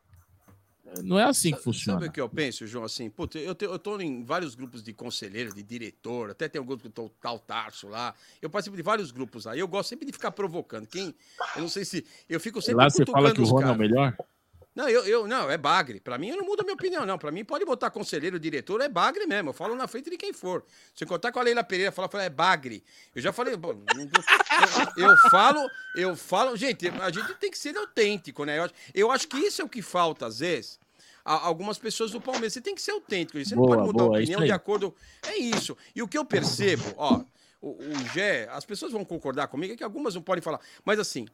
Não 1.04 1.18
é 1.18 1.24
assim 1.24 1.52
que 1.52 1.62
funciona. 1.62 1.98
Sabe 1.98 2.08
o 2.08 2.12
que 2.12 2.20
eu 2.20 2.28
penso, 2.28 2.66
João? 2.66 2.84
Assim, 2.84 3.10
puta, 3.10 3.38
eu, 3.38 3.54
te, 3.54 3.66
eu 3.66 3.78
tô 3.78 4.00
em 4.00 4.24
vários 4.24 4.54
grupos 4.54 4.82
de 4.82 4.94
conselheiro, 4.94 5.54
de 5.54 5.62
diretor, 5.62 6.30
até 6.30 6.48
tem 6.48 6.60
um 6.60 6.64
grupo 6.64 6.82
que 6.84 6.88
tô 6.88 7.10
tal 7.20 7.38
Tarso 7.38 7.88
lá. 7.88 8.14
Eu 8.40 8.48
participo 8.48 8.74
de 8.74 8.82
vários 8.82 9.10
grupos 9.10 9.44
lá. 9.44 9.54
Eu 9.56 9.68
gosto 9.68 9.90
sempre 9.90 10.06
de 10.06 10.12
ficar 10.12 10.30
provocando. 10.30 10.86
Quem. 10.86 11.14
Eu 11.54 11.62
não 11.62 11.68
sei 11.68 11.84
se. 11.84 12.06
Eu 12.28 12.40
fico 12.40 12.62
sempre 12.62 12.82
Lá 12.84 12.88
você 12.90 13.04
fala 13.04 13.32
que 13.34 13.40
o 13.40 13.44
Rony 13.44 13.68
é 13.68 13.72
o 13.72 13.76
melhor? 13.76 14.16
Não, 14.78 14.88
eu, 14.88 15.04
eu 15.04 15.26
não, 15.26 15.50
é 15.50 15.58
bagre. 15.58 15.98
Pra 15.98 16.16
mim, 16.16 16.28
eu 16.28 16.36
não 16.36 16.44
mudo 16.44 16.60
a 16.60 16.62
minha 16.62 16.74
opinião, 16.74 17.04
não. 17.04 17.18
Pra 17.18 17.32
mim, 17.32 17.44
pode 17.44 17.64
botar 17.64 17.90
conselheiro, 17.90 18.38
diretor, 18.38 18.80
é 18.80 18.88
bagre 18.88 19.26
mesmo. 19.26 19.48
Eu 19.50 19.52
falo 19.52 19.74
na 19.74 19.88
frente 19.88 20.08
de 20.08 20.16
quem 20.16 20.32
for. 20.32 20.64
Se 20.94 21.04
contar 21.04 21.32
com 21.32 21.40
a 21.40 21.42
Leila 21.42 21.64
Pereira, 21.64 21.90
falar, 21.90 22.08
falar 22.08 22.22
é 22.22 22.30
bagre. 22.30 22.84
Eu 23.12 23.20
já 23.20 23.32
falei, 23.32 23.54
eu, 23.54 23.60
eu 24.96 25.16
falo, 25.30 25.68
eu 25.96 26.14
falo, 26.16 26.56
gente, 26.56 26.86
a 26.88 27.10
gente 27.10 27.34
tem 27.34 27.50
que 27.50 27.58
ser 27.58 27.76
autêntico, 27.76 28.44
né? 28.44 28.56
Eu 28.58 28.62
acho, 28.62 28.74
eu 28.94 29.10
acho 29.10 29.26
que 29.26 29.36
isso 29.38 29.60
é 29.60 29.64
o 29.64 29.68
que 29.68 29.82
falta, 29.82 30.26
às 30.26 30.38
vezes. 30.38 30.78
a- 31.24 31.44
Algumas 31.44 31.76
pessoas 31.76 32.12
do 32.12 32.20
Palmeiras, 32.20 32.52
você 32.52 32.60
tem 32.60 32.76
que 32.76 32.80
ser 32.80 32.92
autêntico, 32.92 33.36
você 33.44 33.56
Boa, 33.56 33.66
não 33.68 33.74
pode 33.74 33.86
mudar 33.88 34.04
boa, 34.04 34.16
a 34.16 34.20
é 34.20 34.22
opinião 34.22 34.44
de 34.44 34.52
acordo. 34.52 34.94
É 35.26 35.36
isso. 35.36 35.76
E 35.92 36.00
o 36.02 36.06
que 36.06 36.16
eu 36.16 36.24
percebo, 36.24 36.84
ó, 36.96 37.20
o, 37.60 37.70
o 37.70 38.08
Gé, 38.14 38.48
as 38.52 38.64
pessoas 38.64 38.92
vão 38.92 39.04
concordar 39.04 39.48
comigo, 39.48 39.74
é 39.74 39.76
que 39.76 39.82
algumas 39.82 40.14
não 40.14 40.22
podem 40.22 40.40
falar. 40.40 40.60
Mas 40.84 41.00
assim, 41.00 41.26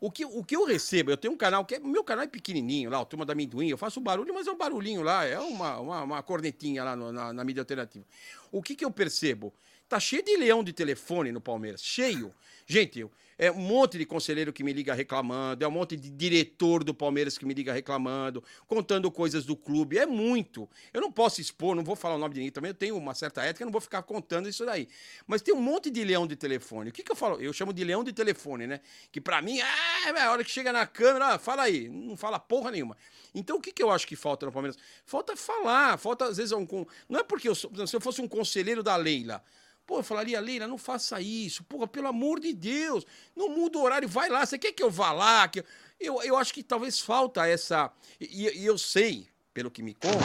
o 0.00 0.10
que, 0.10 0.24
o 0.24 0.42
que 0.42 0.56
eu 0.56 0.64
recebo, 0.64 1.10
eu 1.10 1.16
tenho 1.16 1.34
um 1.34 1.36
canal 1.36 1.64
que 1.64 1.74
é. 1.74 1.78
Meu 1.78 2.02
canal 2.02 2.24
é 2.24 2.28
pequenininho 2.28 2.88
lá, 2.88 3.00
o 3.00 3.04
Turma 3.04 3.26
da 3.26 3.34
Amendoim. 3.34 3.68
Eu 3.68 3.76
faço 3.76 4.00
barulho, 4.00 4.32
mas 4.32 4.46
é 4.46 4.50
um 4.50 4.56
barulhinho 4.56 5.02
lá, 5.02 5.24
é 5.26 5.38
uma, 5.38 5.78
uma, 5.78 6.02
uma 6.02 6.22
cornetinha 6.22 6.82
lá 6.82 6.96
no- 6.96 7.12
na, 7.12 7.32
na 7.32 7.44
mídia 7.44 7.60
alternativa. 7.60 8.04
O 8.50 8.62
que, 8.62 8.74
que 8.74 8.84
eu 8.84 8.90
percebo? 8.90 9.52
Tá 9.90 9.98
cheio 9.98 10.22
de 10.22 10.36
leão 10.36 10.62
de 10.62 10.72
telefone 10.72 11.32
no 11.32 11.40
Palmeiras, 11.40 11.82
cheio. 11.82 12.32
Gente, 12.64 13.04
é 13.36 13.50
um 13.50 13.56
monte 13.56 13.98
de 13.98 14.06
conselheiro 14.06 14.52
que 14.52 14.62
me 14.62 14.72
liga 14.72 14.94
reclamando, 14.94 15.64
é 15.64 15.66
um 15.66 15.70
monte 15.72 15.96
de 15.96 16.08
diretor 16.08 16.84
do 16.84 16.94
Palmeiras 16.94 17.36
que 17.36 17.44
me 17.44 17.52
liga 17.52 17.72
reclamando, 17.72 18.40
contando 18.68 19.10
coisas 19.10 19.44
do 19.44 19.56
clube. 19.56 19.98
É 19.98 20.06
muito. 20.06 20.70
Eu 20.94 21.00
não 21.00 21.10
posso 21.10 21.40
expor, 21.40 21.74
não 21.74 21.82
vou 21.82 21.96
falar 21.96 22.14
o 22.14 22.18
nome 22.18 22.34
de 22.34 22.38
ninguém 22.38 22.52
também, 22.52 22.68
eu 22.68 22.74
tenho 22.74 22.96
uma 22.96 23.14
certa 23.14 23.42
ética, 23.42 23.64
não 23.64 23.72
vou 23.72 23.80
ficar 23.80 24.00
contando 24.04 24.48
isso 24.48 24.64
daí. 24.64 24.86
Mas 25.26 25.42
tem 25.42 25.52
um 25.52 25.60
monte 25.60 25.90
de 25.90 26.04
leão 26.04 26.24
de 26.24 26.36
telefone. 26.36 26.90
O 26.90 26.92
que, 26.92 27.02
que 27.02 27.10
eu 27.10 27.16
falo? 27.16 27.40
Eu 27.40 27.52
chamo 27.52 27.72
de 27.72 27.82
leão 27.82 28.04
de 28.04 28.12
telefone, 28.12 28.68
né? 28.68 28.80
Que 29.10 29.20
pra 29.20 29.42
mim, 29.42 29.60
ah, 29.60 30.08
é 30.16 30.20
a 30.20 30.30
hora 30.30 30.44
que 30.44 30.50
chega 30.52 30.72
na 30.72 30.86
câmera, 30.86 31.34
ah, 31.34 31.38
fala 31.40 31.64
aí. 31.64 31.88
Não 31.88 32.16
fala 32.16 32.38
porra 32.38 32.70
nenhuma. 32.70 32.96
Então 33.34 33.56
o 33.56 33.60
que, 33.60 33.72
que 33.72 33.82
eu 33.82 33.90
acho 33.90 34.06
que 34.06 34.14
falta 34.14 34.46
no 34.46 34.52
Palmeiras? 34.52 34.78
Falta 35.04 35.36
falar, 35.36 35.98
falta 35.98 36.26
às 36.26 36.36
vezes 36.36 36.52
um. 36.52 36.64
Não 37.08 37.18
é 37.18 37.24
porque 37.24 37.48
eu 37.48 37.56
sou, 37.56 37.72
se 37.88 37.96
eu 37.96 38.00
fosse 38.00 38.20
um 38.20 38.28
conselheiro 38.28 38.84
da 38.84 38.94
Leila. 38.94 39.42
Pô, 39.90 39.98
eu 39.98 40.02
falaria, 40.04 40.38
Leila, 40.38 40.68
não 40.68 40.78
faça 40.78 41.20
isso. 41.20 41.64
Porra, 41.64 41.84
pelo 41.88 42.06
amor 42.06 42.38
de 42.38 42.52
Deus. 42.52 43.04
Não 43.34 43.48
muda 43.48 43.76
o 43.76 43.82
horário, 43.82 44.08
vai 44.08 44.28
lá. 44.28 44.46
Você 44.46 44.56
quer 44.56 44.70
que 44.70 44.80
eu 44.80 44.88
vá 44.88 45.10
lá? 45.10 45.48
Que... 45.48 45.64
Eu, 45.98 46.22
eu 46.22 46.36
acho 46.36 46.54
que 46.54 46.62
talvez 46.62 47.00
falta 47.00 47.44
essa. 47.44 47.90
E, 48.20 48.48
e 48.60 48.64
eu 48.64 48.78
sei, 48.78 49.26
pelo 49.52 49.68
que 49.68 49.82
me 49.82 49.92
conta, 49.92 50.24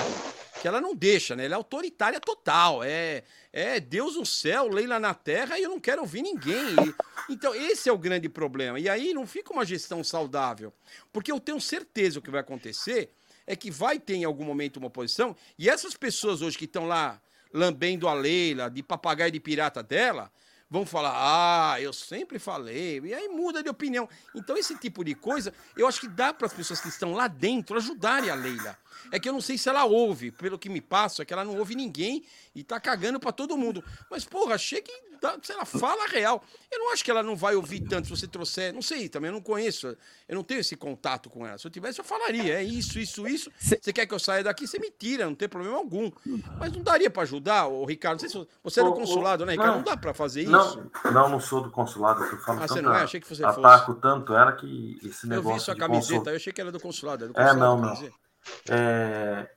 que 0.62 0.68
ela 0.68 0.80
não 0.80 0.94
deixa, 0.94 1.36
né? 1.36 1.46
Ela 1.46 1.56
é 1.56 1.58
autoritária 1.58 2.20
total. 2.20 2.84
É, 2.84 3.24
é 3.52 3.80
Deus 3.80 4.16
no 4.16 4.24
céu, 4.24 4.68
Leila 4.68 5.00
na 5.00 5.16
terra, 5.16 5.58
e 5.58 5.64
eu 5.64 5.70
não 5.72 5.80
quero 5.80 6.04
ouvir 6.04 6.22
ninguém. 6.22 6.76
E- 6.88 7.34
então, 7.34 7.56
esse 7.56 7.90
é 7.90 7.92
o 7.92 7.98
grande 7.98 8.30
problema. 8.30 8.80
E 8.80 8.88
aí 8.88 9.16
não 9.16 9.26
fica 9.26 9.52
uma 9.52 9.66
gestão 9.66 10.04
saudável. 10.04 10.72
Porque 11.12 11.32
eu 11.32 11.40
tenho 11.40 11.60
certeza 11.60 12.20
o 12.20 12.22
que 12.22 12.30
vai 12.30 12.42
acontecer 12.42 13.10
é 13.48 13.56
que 13.56 13.72
vai 13.72 14.00
ter 14.00 14.14
em 14.14 14.26
algum 14.26 14.44
momento 14.44 14.78
uma 14.78 14.88
oposição, 14.88 15.36
e 15.58 15.68
essas 15.68 15.96
pessoas 15.98 16.44
hoje 16.44 16.56
que 16.56 16.66
estão 16.66 16.86
lá 16.86 17.20
lambendo 17.56 18.08
a 18.08 18.14
Leila, 18.14 18.70
de 18.70 18.84
papagaio 18.84 19.32
de 19.32 19.40
pirata 19.40 19.82
dela, 19.82 20.30
vão 20.70 20.86
falar: 20.86 21.14
ah, 21.16 21.82
eu 21.82 21.94
sempre 21.94 22.38
falei, 22.38 23.00
e 23.04 23.14
aí 23.14 23.30
muda 23.30 23.64
de 23.64 23.70
opinião. 23.70 24.08
Então, 24.36 24.58
esse 24.58 24.78
tipo 24.78 25.04
de 25.04 25.16
coisa, 25.16 25.54
eu 25.78 25.88
acho 25.88 26.02
que 26.02 26.08
dá 26.08 26.34
para 26.34 26.48
as 26.48 26.54
pessoas 26.54 26.82
que 26.82 26.90
estão 26.90 27.14
lá 27.14 27.28
dentro 27.28 27.78
ajudarem 27.78 28.30
a 28.30 28.36
Leila. 28.36 28.78
É 29.12 29.20
que 29.20 29.28
eu 29.30 29.34
não 29.34 29.42
sei 29.42 29.58
se 29.58 29.70
ela 29.70 29.86
ouve, 29.86 30.32
pelo 30.32 30.58
que 30.58 30.70
me 30.70 30.82
passa, 30.82 31.22
é 31.22 31.26
que 31.26 31.34
ela 31.34 31.44
não 31.46 31.58
ouve 31.58 31.76
ninguém 31.76 32.24
e 32.54 32.64
tá 32.64 32.80
cagando 32.80 33.20
para 33.20 33.32
todo 33.32 33.58
mundo. 33.58 33.84
Mas, 34.10 34.26
porra, 34.26 34.58
chega 34.58 34.90
e 34.90 35.18
dá, 35.22 35.38
sei 35.42 35.56
lá, 35.56 35.66
fala 35.66 36.04
a 36.04 36.08
real. 36.08 36.44
Eu 36.72 36.80
não 36.80 36.92
acho 36.92 37.04
que 37.04 37.12
ela 37.12 37.24
não 37.24 37.36
vai 37.36 37.56
ouvir 37.56 37.82
tanto 37.82 38.08
se 38.08 38.16
você 38.16 38.28
trouxer. 38.28 38.74
Não 38.74 38.82
sei 38.82 39.08
também, 39.10 39.30
eu 39.30 39.34
não 39.34 39.42
conheço. 39.42 39.88
Eu 40.28 40.36
não 40.36 40.44
tenho 40.44 40.60
esse 40.60 40.76
contato 40.76 41.30
com 41.30 41.46
ela. 41.46 41.58
Se 41.58 41.66
eu 41.68 41.72
tivesse, 41.72 42.00
eu 42.00 42.06
falaria. 42.06 42.56
É 42.56 42.64
isso, 42.64 43.00
isso, 43.00 43.28
isso. 43.28 43.52
Você 43.60 43.94
quer 43.94 44.06
que 44.06 44.14
eu 44.14 44.20
saia 44.20 44.44
daqui? 44.44 44.68
Você 44.68 44.80
me 44.80 44.90
tira, 44.92 45.26
não 45.26 45.36
tem 45.36 45.48
problema 45.48 45.78
algum. 45.78 46.12
Mas 46.60 46.72
não 46.74 46.82
daria 46.82 47.10
para 47.10 47.24
ajudar, 47.24 47.68
o 47.68 47.86
Ricardo? 47.86 48.22
Não 48.22 48.30
sei 48.30 48.42
se 48.42 48.48
você 48.64 48.82
é 48.82 48.84
do 48.84 48.94
consulado, 48.94 49.46
né, 49.46 49.54
Ricardo? 49.54 49.70
Não, 49.72 49.78
não. 49.78 49.84
dá 49.84 49.96
para 49.98 50.14
fazer 50.14 50.42
isso. 50.42 50.52
Não, 50.52 51.12
não, 51.12 51.30
não 51.30 51.40
sou 51.40 51.62
do 51.62 51.70
consulado, 51.72 52.24
eu 52.24 52.38
falo 52.40 52.60
Ah, 52.62 52.68
você 52.68 52.76
tanto, 52.76 52.86
não 52.86 52.96
é? 52.96 53.04
Achei 53.04 53.20
que 53.20 53.28
você 53.28 53.44
ataco 53.46 53.96
tanto 53.96 54.34
ela 54.34 54.52
que 54.54 55.00
esse 55.04 55.26
Eu 55.26 55.30
negócio 55.30 55.54
vi 55.60 55.66
sua 55.66 55.76
camiseta, 55.76 56.14
consul- 56.18 56.32
eu 56.32 56.36
achei 56.36 56.54
que 56.54 56.62
era 56.62 56.72
do 56.72 56.80
consulado. 56.80 57.26
É, 57.26 57.28
do 57.28 57.32
É, 57.32 57.36
consulado, 57.36 57.60
não, 57.60 57.74
a 57.90 57.94
não. 58.02 58.10
É, 58.70 59.50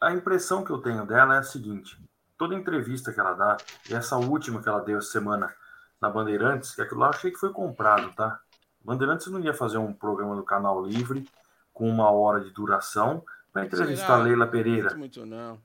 a 0.00 0.12
impressão 0.12 0.64
que 0.64 0.70
eu 0.70 0.78
tenho 0.78 1.06
dela 1.06 1.36
é 1.36 1.38
a 1.38 1.42
seguinte: 1.42 1.98
toda 2.36 2.54
entrevista 2.54 3.12
que 3.12 3.20
ela 3.20 3.34
dá, 3.34 3.56
e 3.88 3.94
essa 3.94 4.16
última 4.16 4.62
que 4.62 4.68
ela 4.68 4.80
deu 4.80 4.98
essa 4.98 5.10
semana 5.10 5.54
na 6.00 6.08
Bandeirantes, 6.08 6.74
que 6.74 6.80
aquilo 6.80 7.00
lá 7.00 7.08
eu 7.08 7.10
achei 7.10 7.30
que 7.30 7.38
foi 7.38 7.52
comprado, 7.52 8.12
tá? 8.14 8.40
Bandeirantes 8.82 9.26
não 9.26 9.40
ia 9.40 9.52
fazer 9.52 9.78
um 9.78 9.92
programa 9.92 10.34
do 10.34 10.42
Canal 10.42 10.82
Livre 10.84 11.28
com 11.72 11.88
uma 11.88 12.10
hora 12.10 12.40
de 12.40 12.50
duração 12.50 13.22
para 13.52 13.64
entrevistar 13.64 14.06
Será? 14.06 14.18
a 14.18 14.22
Leila 14.22 14.46
Pereira. 14.46 14.90
Não 14.90 14.98
muito, 14.98 15.26
não. 15.26 15.60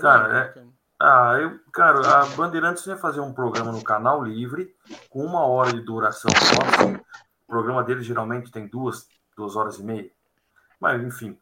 Cara, 0.00 0.54
é-? 0.56 0.64
Ah, 0.98 1.36
eu, 1.38 1.60
cara, 1.70 2.22
a 2.22 2.26
Bandeirantes 2.34 2.86
ia 2.86 2.96
fazer 2.96 3.20
um 3.20 3.32
programa 3.34 3.70
no 3.70 3.84
Canal 3.84 4.24
Livre 4.24 4.74
com 5.10 5.22
uma 5.22 5.44
hora 5.46 5.70
de 5.72 5.80
duração 5.80 6.30
só. 6.30 6.82
assim. 6.82 6.94
O 6.94 7.46
programa 7.46 7.84
dele 7.84 8.02
geralmente 8.02 8.50
tem 8.50 8.66
duas, 8.66 9.06
duas 9.36 9.54
horas 9.54 9.78
e 9.78 9.84
meia. 9.84 10.10
Mas, 10.80 11.02
enfim. 11.02 11.38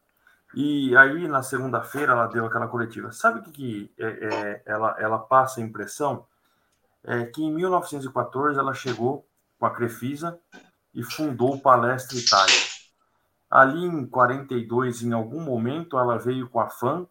E 0.55 0.95
aí, 0.95 1.27
na 1.27 1.43
segunda-feira, 1.43 2.13
ela 2.13 2.27
deu 2.27 2.45
aquela 2.45 2.67
coletiva. 2.67 3.11
Sabe 3.11 3.39
o 3.39 3.43
que, 3.43 3.51
que 3.51 3.93
é, 3.97 4.05
é, 4.07 4.63
ela, 4.65 4.95
ela 4.97 5.19
passa 5.19 5.59
a 5.59 5.63
impressão? 5.63 6.25
É 7.03 7.25
que 7.25 7.43
em 7.43 7.53
1914 7.53 8.57
ela 8.57 8.73
chegou 8.73 9.27
com 9.59 9.65
a 9.65 9.71
Crefisa 9.71 10.39
e 10.93 11.03
fundou 11.03 11.55
o 11.55 11.61
Palestra 11.61 12.17
Itália. 12.17 12.55
Ali 13.51 13.85
em 13.85 14.07
42, 14.07 15.03
em 15.03 15.13
algum 15.13 15.41
momento, 15.41 15.99
ela 15.99 16.17
veio 16.17 16.49
com 16.49 16.59
a 16.59 16.69
FAM 16.69 17.07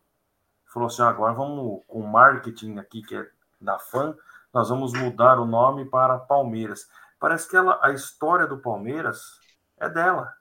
falou 0.75 0.89
assim: 0.89 1.03
"Ah, 1.03 1.09
agora 1.09 1.33
vamos 1.33 1.83
com 1.87 2.01
o 2.01 2.09
marketing 2.09 2.79
aqui, 2.79 3.01
que 3.01 3.15
é 3.15 3.27
da 3.61 3.79
FAM, 3.79 4.15
nós 4.53 4.69
vamos 4.69 4.93
mudar 4.93 5.39
o 5.39 5.47
nome 5.47 5.85
para 5.85 6.19
Palmeiras. 6.19 6.89
Parece 7.19 7.49
que 7.49 7.57
ela, 7.57 7.79
a 7.81 7.93
história 7.93 8.47
do 8.47 8.59
Palmeiras 8.59 9.39
é 9.79 9.89
dela. 9.89 10.35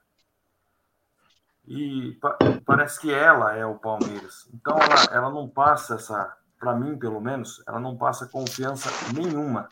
E 1.66 2.12
pa- 2.20 2.36
parece 2.66 3.00
que 3.00 3.12
ela 3.12 3.56
é 3.56 3.64
o 3.64 3.74
Palmeiras. 3.76 4.48
Então 4.52 4.76
ela, 4.78 5.04
ela 5.10 5.30
não 5.30 5.48
passa 5.48 5.94
essa, 5.94 6.36
para 6.58 6.74
mim 6.74 6.98
pelo 6.98 7.20
menos, 7.20 7.62
ela 7.66 7.80
não 7.80 7.96
passa 7.96 8.26
confiança 8.26 8.90
nenhuma. 9.14 9.68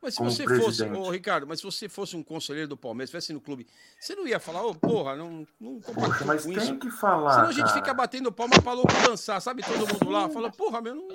Mas 0.00 0.14
se 0.14 0.22
você 0.22 0.46
fosse, 0.46 0.84
ô 0.84 1.10
Ricardo, 1.10 1.44
mas 1.46 1.58
se 1.58 1.64
você 1.64 1.88
fosse 1.88 2.16
um 2.16 2.22
conselheiro 2.22 2.68
do 2.68 2.76
Palmeiras, 2.76 3.08
estivesse 3.08 3.32
no 3.32 3.40
clube, 3.40 3.66
você 3.98 4.14
não 4.14 4.28
ia 4.28 4.38
falar, 4.38 4.64
ô, 4.64 4.72
porra, 4.72 5.16
não, 5.16 5.46
não 5.60 5.80
compacto 5.80 6.24
mas 6.24 6.44
tem 6.44 6.56
isso. 6.56 6.76
que 6.78 6.88
falar, 6.88 7.34
Senão 7.34 7.48
a 7.48 7.52
gente 7.52 7.64
cara. 7.64 7.74
fica 7.74 7.94
batendo 7.94 8.30
palma 8.30 8.62
pra 8.62 8.72
louco 8.72 8.92
dançar, 9.04 9.42
sabe? 9.42 9.64
Todo 9.64 9.92
mundo 9.92 10.08
lá 10.08 10.28
fala, 10.28 10.52
porra, 10.52 10.80
meu, 10.80 10.94
não... 10.94 11.08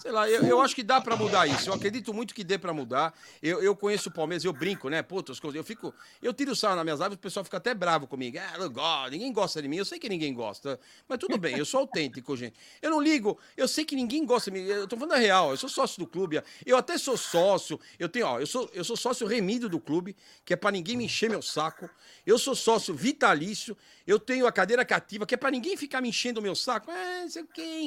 sei 0.00 0.12
lá, 0.12 0.30
eu, 0.30 0.44
eu 0.44 0.60
acho 0.60 0.76
que 0.76 0.84
dá 0.84 1.00
pra 1.00 1.16
mudar 1.16 1.48
isso. 1.48 1.70
Eu 1.70 1.74
acredito 1.74 2.14
muito 2.14 2.32
que 2.32 2.44
dê 2.44 2.56
pra 2.56 2.72
mudar. 2.72 3.12
Eu, 3.42 3.60
eu 3.62 3.74
conheço 3.74 4.10
o 4.10 4.12
Palmeiras, 4.12 4.44
eu 4.44 4.52
brinco, 4.52 4.88
né? 4.88 5.02
Puta, 5.02 5.32
as 5.32 5.40
coisas, 5.40 5.56
eu 5.56 5.64
fico, 5.64 5.92
eu 6.22 6.32
tiro 6.32 6.54
sarro 6.54 6.76
nas 6.76 6.84
minhas 6.84 7.00
lives, 7.00 7.16
o 7.16 7.18
pessoal 7.18 7.44
fica 7.44 7.56
até 7.56 7.74
bravo 7.74 8.06
comigo. 8.06 8.38
Ah, 8.38 8.58
não 8.58 8.70
gosto, 8.70 9.10
ninguém 9.10 9.32
gosta 9.32 9.60
de 9.60 9.66
mim. 9.66 9.76
Eu 9.76 9.84
sei 9.84 9.98
que 9.98 10.08
ninguém 10.08 10.32
gosta, 10.32 10.78
mas 11.08 11.18
tudo 11.18 11.36
bem, 11.36 11.58
eu 11.58 11.64
sou 11.64 11.80
autêntico, 11.80 12.36
gente. 12.36 12.54
Eu 12.80 12.90
não 12.90 13.00
ligo, 13.00 13.36
eu 13.56 13.66
sei 13.66 13.84
que 13.84 13.96
ninguém 13.96 14.24
gosta 14.24 14.52
de 14.52 14.56
mim. 14.56 14.64
Eu 14.66 14.86
tô 14.86 14.96
falando 14.96 15.14
a 15.14 15.18
real, 15.18 15.50
eu 15.50 15.56
sou 15.56 15.68
sócio 15.68 15.98
do 15.98 16.06
clube, 16.06 16.40
eu 16.64 16.76
até 16.76 16.96
sou 16.96 17.16
sócio, 17.16 17.78
eu 17.98 18.08
tenho, 18.08 18.19
ó, 18.22 18.40
eu 18.40 18.46
sou, 18.46 18.70
eu 18.72 18.84
sou 18.84 18.96
sócio 18.96 19.26
remido 19.26 19.68
do 19.68 19.80
clube, 19.80 20.16
que 20.44 20.52
é 20.52 20.56
pra 20.56 20.70
ninguém 20.70 20.96
me 20.96 21.04
encher 21.04 21.28
meu 21.28 21.42
saco. 21.42 21.88
Eu 22.26 22.38
sou 22.38 22.54
sócio 22.54 22.94
vitalício, 22.94 23.76
eu 24.06 24.18
tenho 24.18 24.46
a 24.46 24.52
cadeira 24.52 24.84
cativa, 24.84 25.26
que 25.26 25.34
é 25.34 25.36
pra 25.36 25.50
ninguém 25.50 25.76
ficar 25.76 26.00
me 26.00 26.08
enchendo 26.08 26.40
o 26.40 26.42
meu 26.42 26.54
saco. 26.54 26.90
É, 26.90 27.28
sei 27.28 27.42
o 27.42 27.46
que. 27.46 27.86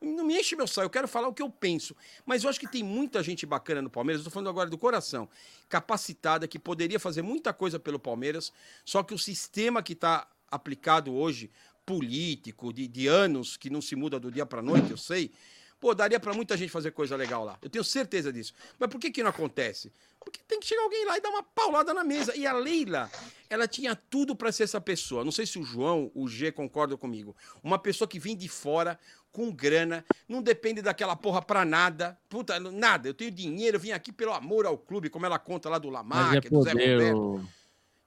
Não 0.00 0.24
me 0.24 0.38
enche 0.38 0.56
meu 0.56 0.66
saco, 0.66 0.86
eu 0.86 0.90
quero 0.90 1.08
falar 1.08 1.28
o 1.28 1.34
que 1.34 1.42
eu 1.42 1.50
penso. 1.50 1.94
Mas 2.24 2.44
eu 2.44 2.50
acho 2.50 2.60
que 2.60 2.70
tem 2.70 2.82
muita 2.82 3.22
gente 3.22 3.44
bacana 3.46 3.82
no 3.82 3.90
Palmeiras, 3.90 4.24
tô 4.24 4.30
falando 4.30 4.50
agora 4.50 4.68
do 4.68 4.78
coração, 4.78 5.28
capacitada, 5.68 6.48
que 6.48 6.58
poderia 6.58 6.98
fazer 6.98 7.22
muita 7.22 7.52
coisa 7.52 7.78
pelo 7.78 7.98
Palmeiras, 7.98 8.52
só 8.84 9.02
que 9.02 9.14
o 9.14 9.18
sistema 9.18 9.82
que 9.82 9.94
tá 9.94 10.28
aplicado 10.50 11.14
hoje, 11.14 11.50
político, 11.84 12.72
de, 12.72 12.86
de 12.86 13.06
anos, 13.06 13.56
que 13.56 13.70
não 13.70 13.80
se 13.80 13.96
muda 13.96 14.20
do 14.20 14.30
dia 14.30 14.44
pra 14.44 14.60
noite, 14.60 14.90
eu 14.90 14.96
sei, 14.96 15.32
Pô, 15.80 15.94
daria 15.94 16.18
pra 16.18 16.34
muita 16.34 16.56
gente 16.56 16.70
fazer 16.70 16.90
coisa 16.90 17.14
legal 17.16 17.44
lá. 17.44 17.56
Eu 17.62 17.70
tenho 17.70 17.84
certeza 17.84 18.32
disso. 18.32 18.52
Mas 18.78 18.88
por 18.90 18.98
que 19.00 19.10
que 19.10 19.22
não 19.22 19.30
acontece? 19.30 19.92
Porque 20.18 20.40
tem 20.46 20.58
que 20.60 20.66
chegar 20.66 20.82
alguém 20.82 21.04
lá 21.06 21.16
e 21.16 21.20
dar 21.20 21.30
uma 21.30 21.42
paulada 21.42 21.94
na 21.94 22.02
mesa. 22.02 22.36
E 22.36 22.46
a 22.46 22.52
Leila, 22.52 23.10
ela 23.48 23.66
tinha 23.68 23.94
tudo 23.94 24.34
pra 24.34 24.50
ser 24.50 24.64
essa 24.64 24.80
pessoa. 24.80 25.24
Não 25.24 25.30
sei 25.32 25.46
se 25.46 25.58
o 25.58 25.62
João, 25.62 26.10
o 26.14 26.26
G 26.28 26.50
concordam 26.50 26.98
comigo. 26.98 27.34
Uma 27.62 27.78
pessoa 27.78 28.08
que 28.08 28.18
vem 28.18 28.36
de 28.36 28.48
fora, 28.48 28.98
com 29.30 29.52
grana, 29.52 30.04
não 30.28 30.42
depende 30.42 30.82
daquela 30.82 31.14
porra 31.14 31.40
pra 31.40 31.64
nada. 31.64 32.18
Puta, 32.28 32.58
nada. 32.58 33.08
Eu 33.08 33.14
tenho 33.14 33.30
dinheiro, 33.30 33.76
eu 33.76 33.80
vim 33.80 33.92
aqui 33.92 34.10
pelo 34.10 34.32
amor 34.32 34.66
ao 34.66 34.76
clube, 34.76 35.08
como 35.08 35.24
ela 35.26 35.38
conta 35.38 35.68
lá 35.70 35.78
do 35.78 35.88
Mas 35.90 35.94
Lamarck, 35.94 36.46
é 36.46 36.50
do 36.50 36.62
Zé. 36.62 36.70
Roberto. 36.72 37.48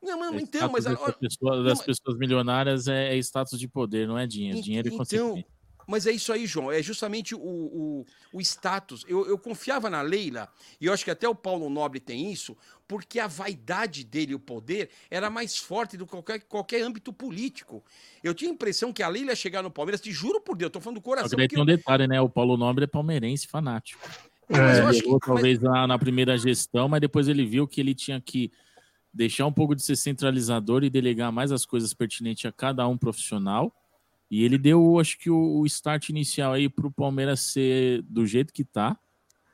Não, 0.02 0.24
é 0.36 0.42
então, 0.42 0.70
mas... 0.72 0.86
a- 0.88 0.96
pessoa- 1.14 1.64
das 1.64 1.82
pessoas 1.82 2.18
milionárias 2.18 2.88
é, 2.88 3.16
é 3.16 3.18
status 3.20 3.58
de 3.58 3.68
poder, 3.68 4.08
não 4.08 4.18
é 4.18 4.28
dinheiro. 4.28 4.62
Dinheiro 4.62 4.88
e 4.88 4.90
Então, 4.90 4.98
consequência. 5.00 5.46
Mas 5.88 6.06
é 6.08 6.12
isso 6.12 6.32
aí, 6.32 6.46
João. 6.46 6.72
É 6.72 6.82
justamente 6.82 7.34
o, 7.36 7.40
o, 7.40 8.06
o 8.34 8.42
status. 8.42 9.04
Eu, 9.08 9.28
eu 9.28 9.38
confiava 9.38 9.90
na 9.90 10.02
Leila, 10.02 10.50
e 10.80 10.86
eu 10.86 10.94
acho 10.94 11.04
que 11.04 11.12
até 11.12 11.28
o 11.28 11.36
Paulo 11.36 11.70
Nobre 11.70 12.00
tem 12.00 12.32
isso, 12.32 12.56
porque 12.88 13.20
a 13.20 13.28
vaidade 13.28 14.04
dele, 14.04 14.36
o 14.36 14.40
poder, 14.40 14.90
era 15.10 15.30
mais 15.30 15.58
forte 15.58 15.96
do 15.98 16.06
que 16.06 16.12
qualquer, 16.12 16.40
qualquer 16.42 16.82
âmbito 16.82 17.12
político. 17.14 17.84
Eu 18.24 18.34
tinha 18.34 18.52
a 18.52 18.54
impressão 18.54 18.92
que 18.94 19.02
a 19.04 19.08
Leila 19.08 19.32
ia 19.32 19.36
chegar 19.36 19.62
no 19.64 19.72
Palmeiras, 19.72 20.02
te 20.02 20.12
juro 20.12 20.42
por 20.42 20.56
Deus, 20.56 20.68
eu 20.68 20.72
tô 20.72 20.82
falando 20.82 21.00
do 21.00 21.04
Só 21.04 21.10
coração. 21.10 21.30
que 21.30 21.36
daí 21.38 21.48
porque 21.48 21.56
tem 21.56 21.64
um 21.64 21.66
detalhe, 21.66 22.08
né? 22.08 22.20
O 22.22 22.30
Paulo 22.30 22.58
Nobre 22.58 22.84
é 22.84 22.88
palmeirense 22.88 23.48
fanático. 23.48 24.02
É, 24.50 24.58
mas 24.58 24.78
eu 24.78 24.84
Ele 24.84 24.90
acho 24.90 25.04
que- 25.04 25.20
talvez 25.26 25.60
na, 25.60 25.88
na 25.88 25.98
primeira 25.98 26.38
gestão, 26.38 26.90
mas 26.90 27.00
depois 27.00 27.28
ele 27.28 27.46
viu 27.46 27.68
que 27.68 27.80
ele 27.80 27.96
tinha 27.96 28.20
que 28.20 28.52
deixar 29.14 29.46
um 29.46 29.52
pouco 29.52 29.76
de 29.76 29.82
ser 29.82 29.96
centralizador 29.96 30.84
e 30.84 30.90
delegar 30.90 31.32
mais 31.32 31.52
as 31.52 31.66
coisas 31.66 31.94
pertinentes 31.94 32.46
a 32.46 32.52
cada 32.52 32.88
um 32.88 32.98
profissional. 32.98 33.74
E 34.32 34.46
ele 34.46 34.58
deu, 34.58 34.98
acho 34.98 35.20
que, 35.20 35.30
o, 35.30 35.66
start 35.66 36.08
inicial 36.08 36.54
aí 36.54 36.70
para 36.70 36.88
o 36.88 36.92
Palmeiras 36.92 37.42
ser 37.42 38.02
do 38.04 38.26
jeito 38.26 38.54
que 38.54 38.64
tá, 38.64 38.98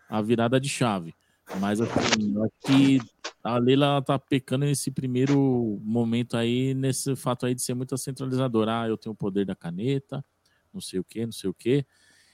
a 0.08 0.22
virada 0.22 0.60
de 0.60 0.70
chave. 0.70 1.16
Mas 1.60 1.82
assim, 1.82 2.36
eu 2.36 2.44
acho 2.44 2.54
que 2.64 3.00
a 3.44 3.58
Leila 3.58 4.00
tá 4.04 4.20
pecando 4.20 4.66
nesse 4.66 4.92
primeiro 4.92 5.82
momento 5.84 6.38
aí, 6.38 6.76
nesse 6.76 7.16
fato 7.16 7.48
aí 7.48 7.56
de 7.56 7.62
ser 7.64 7.74
muito 7.74 7.98
centralizadora. 7.98 8.82
Ah, 8.82 8.88
eu 8.88 8.98
tenho 8.98 9.14
o 9.14 9.18
poder 9.18 9.46
da 9.48 9.56
caneta, 9.56 10.24
não 10.72 10.80
sei 10.80 11.00
o 11.00 11.04
quê, 11.04 11.26
não 11.26 11.32
sei 11.32 11.50
o 11.50 11.54
quê. 11.56 11.84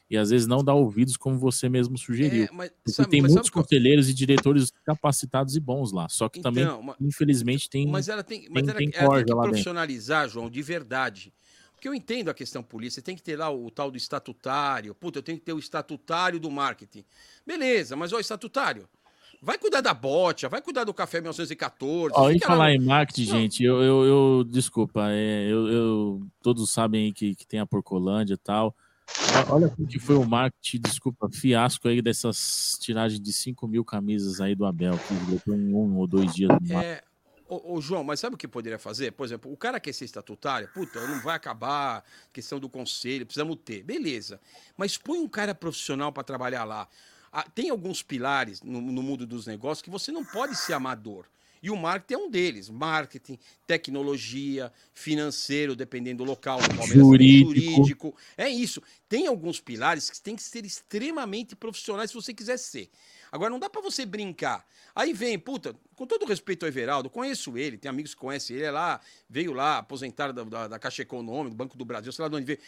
E 0.10 0.18
às 0.18 0.30
vezes 0.32 0.46
não 0.46 0.62
dá 0.64 0.74
ouvidos 0.74 1.16
como 1.16 1.40
você 1.40 1.70
mesmo 1.70 1.98
sugeriu. 1.98 2.44
É, 2.44 2.50
mas 2.52 2.72
sabe- 2.88 3.10
tem 3.10 3.22
mas 3.22 3.32
muitos 3.32 3.50
qual- 3.50 3.64
conselheiros 3.64 4.10
e 4.10 4.14
diretores 4.14 4.70
capacitados 4.84 5.56
e 5.56 5.60
bons 5.62 5.94
lá. 5.94 6.10
Só 6.10 6.28
que 6.28 6.42
também, 6.42 6.64
Então, 6.66 6.84
ma- 6.84 6.96
infelizmente, 7.00 7.70
tem. 7.70 7.88
Mas 7.88 8.10
ela 8.10 8.22
tem, 8.22 8.48
mas 8.50 8.64
tem, 8.64 8.70
ela, 8.72 8.78
tem 8.78 8.92
ela 8.94 9.16
tem 9.16 9.26
que 9.26 9.32
lá 9.32 9.36
dentro. 9.38 9.42
profissionalizar, 9.50 10.28
João, 10.28 10.50
de 10.50 10.62
verdade. 10.62 11.34
Porque 11.84 11.90
eu 11.90 11.94
entendo 11.94 12.30
a 12.30 12.34
questão 12.34 12.64
polícia, 12.64 13.02
tem 13.02 13.14
que 13.14 13.22
ter 13.22 13.36
lá 13.36 13.52
o, 13.52 13.70
tal 13.70 13.92
do 13.92 13.98
estatutário. 13.98 14.96
Puta, 14.96 15.20
eu 15.20 15.24
tenho 15.24 15.38
que 15.38 15.44
ter 15.44 15.52
o 15.52 15.60
estatutário 15.60 16.40
do 16.40 16.50
marketing. 16.50 17.04
Beleza, 17.46 17.98
mas 17.98 18.14
ó, 18.14 18.22
estatutário. 18.22 18.88
Vai 19.42 19.58
cuidar 19.58 19.82
da 19.82 19.94
bote, 19.94 20.48
vai 20.48 20.62
cuidar 20.62 20.86
do 20.86 20.94
café 20.94 21.20
1914. 21.20 22.14
Ó, 22.16 22.32
e 22.32 22.36
lá 22.36 22.48
falar 22.48 22.70
no- 22.70 22.76
em 22.76 22.80
marketing, 22.80 23.26
gente, 23.26 23.62
eu, 23.66 23.84
eu, 23.84 24.06
eu- 24.06 24.44
desculpa, 24.46 25.10
é, 25.12 25.46
eu, 25.52 25.68
eu- 25.68 26.28
todos 26.42 26.72
sabem 26.72 27.12
que, 27.12 27.36
que 27.36 27.46
tem 27.46 27.60
a 27.60 27.66
Porcolândia 27.66 28.36
e 28.36 28.38
tal. 28.38 28.74
Olha 29.50 29.68
o 29.68 29.86
que 29.86 30.00
foi 30.00 30.16
o 30.16 30.24
marketing, 30.24 30.80
desculpa, 30.80 31.30
fiasco 31.30 31.90
aí 31.90 32.02
dessas 32.02 32.78
tiragens 32.80 33.20
de 33.20 33.34
5 33.34 33.68
mil 33.68 33.84
camisas 33.84 34.40
aí 34.40 34.56
do 34.56 34.66
Abel, 34.66 34.98
que 34.98 35.14
botou 35.30 35.54
em 35.54 35.74
um 35.74 35.98
ou 35.98 36.08
dois 36.08 36.34
dias 36.34 36.48
no 36.48 36.56
máximo. 36.62 36.80
É, 36.82 37.04
ô, 37.56 37.76
ô, 37.76 37.82
João, 37.82 38.04
mas 38.04 38.20
sabe 38.20 38.36
o 38.36 38.38
que 38.38 38.48
poderia 38.48 38.80
fazer? 38.80 39.12
Por 39.12 39.26
exemplo, 39.26 39.52
o 39.52 39.58
cara 39.58 39.80
quer 39.80 39.94
ser 39.94 40.06
estatutário, 40.06 40.68
puta, 40.74 41.06
não 41.08 41.22
vai 41.22 41.36
acabar, 41.36 42.04
questão 42.32 42.60
do 42.60 42.70
conselho, 42.70 43.26
precisamos 43.26 43.58
ter. 43.64 43.84
Beleza. 43.84 44.40
Mas 44.78 44.98
põe 44.98 45.20
um 45.20 45.28
cara 45.28 45.54
profissional 45.54 46.12
para 46.12 46.24
trabalhar 46.24 46.64
lá. 46.64 46.88
Ah, 47.32 47.44
tem 47.44 47.70
alguns 47.70 48.04
pilares 48.04 48.62
no, 48.62 48.80
no 48.80 49.02
mundo 49.02 49.26
dos 49.26 49.48
negócios 49.48 49.82
que 49.82 49.90
você 49.90 50.12
não 50.12 50.24
pode 50.24 50.56
ser 50.56 50.74
amador. 50.74 51.26
E 51.64 51.72
o 51.72 51.78
marketing 51.78 52.14
é 52.14 52.18
um 52.18 52.30
deles. 52.30 52.70
Marketing, 52.70 53.40
tecnologia, 53.66 54.70
financeiro, 54.94 55.78
dependendo 55.78 56.26
do 56.26 56.30
local. 56.30 56.60
Jurídico. 56.86 57.54
jurídico. 57.54 58.16
É 58.38 58.50
isso. 58.50 58.84
Tem 59.08 59.28
alguns 59.28 59.62
pilares 59.62 60.10
que 60.10 60.22
tem 60.22 60.36
que 60.36 60.44
ser 60.44 60.66
extremamente 60.66 61.56
profissionais 61.56 62.12
se 62.12 62.16
você 62.16 62.34
quiser 62.34 62.58
ser. 62.58 62.90
Agora, 63.34 63.50
não 63.50 63.58
dá 63.58 63.68
pra 63.68 63.82
você 63.82 64.06
brincar. 64.06 64.64
Aí 64.94 65.12
vem, 65.12 65.40
puta, 65.40 65.76
com 65.96 66.06
todo 66.06 66.24
respeito 66.24 66.66
ao 66.66 66.70
Everaldo, 66.70 67.10
conheço 67.10 67.58
ele, 67.58 67.80
tem 67.80 67.90
amigos 67.90 68.14
que 68.14 68.22
conhecem 68.22 68.58
ele, 68.58 68.66
é 68.66 68.70
lá, 68.70 69.02
veio 69.28 69.54
lá, 69.54 69.80
aposentado 69.80 70.32
da, 70.32 70.44
da, 70.44 70.68
da 70.68 70.78
Caixa 70.78 71.02
Econômica, 71.02 71.50
do 71.50 71.56
Banco 71.56 71.76
do 71.76 71.84
Brasil, 71.84 72.12
sei 72.12 72.22
lá 72.22 72.30
de 72.30 72.36
onde 72.36 72.46
veio. 72.46 72.60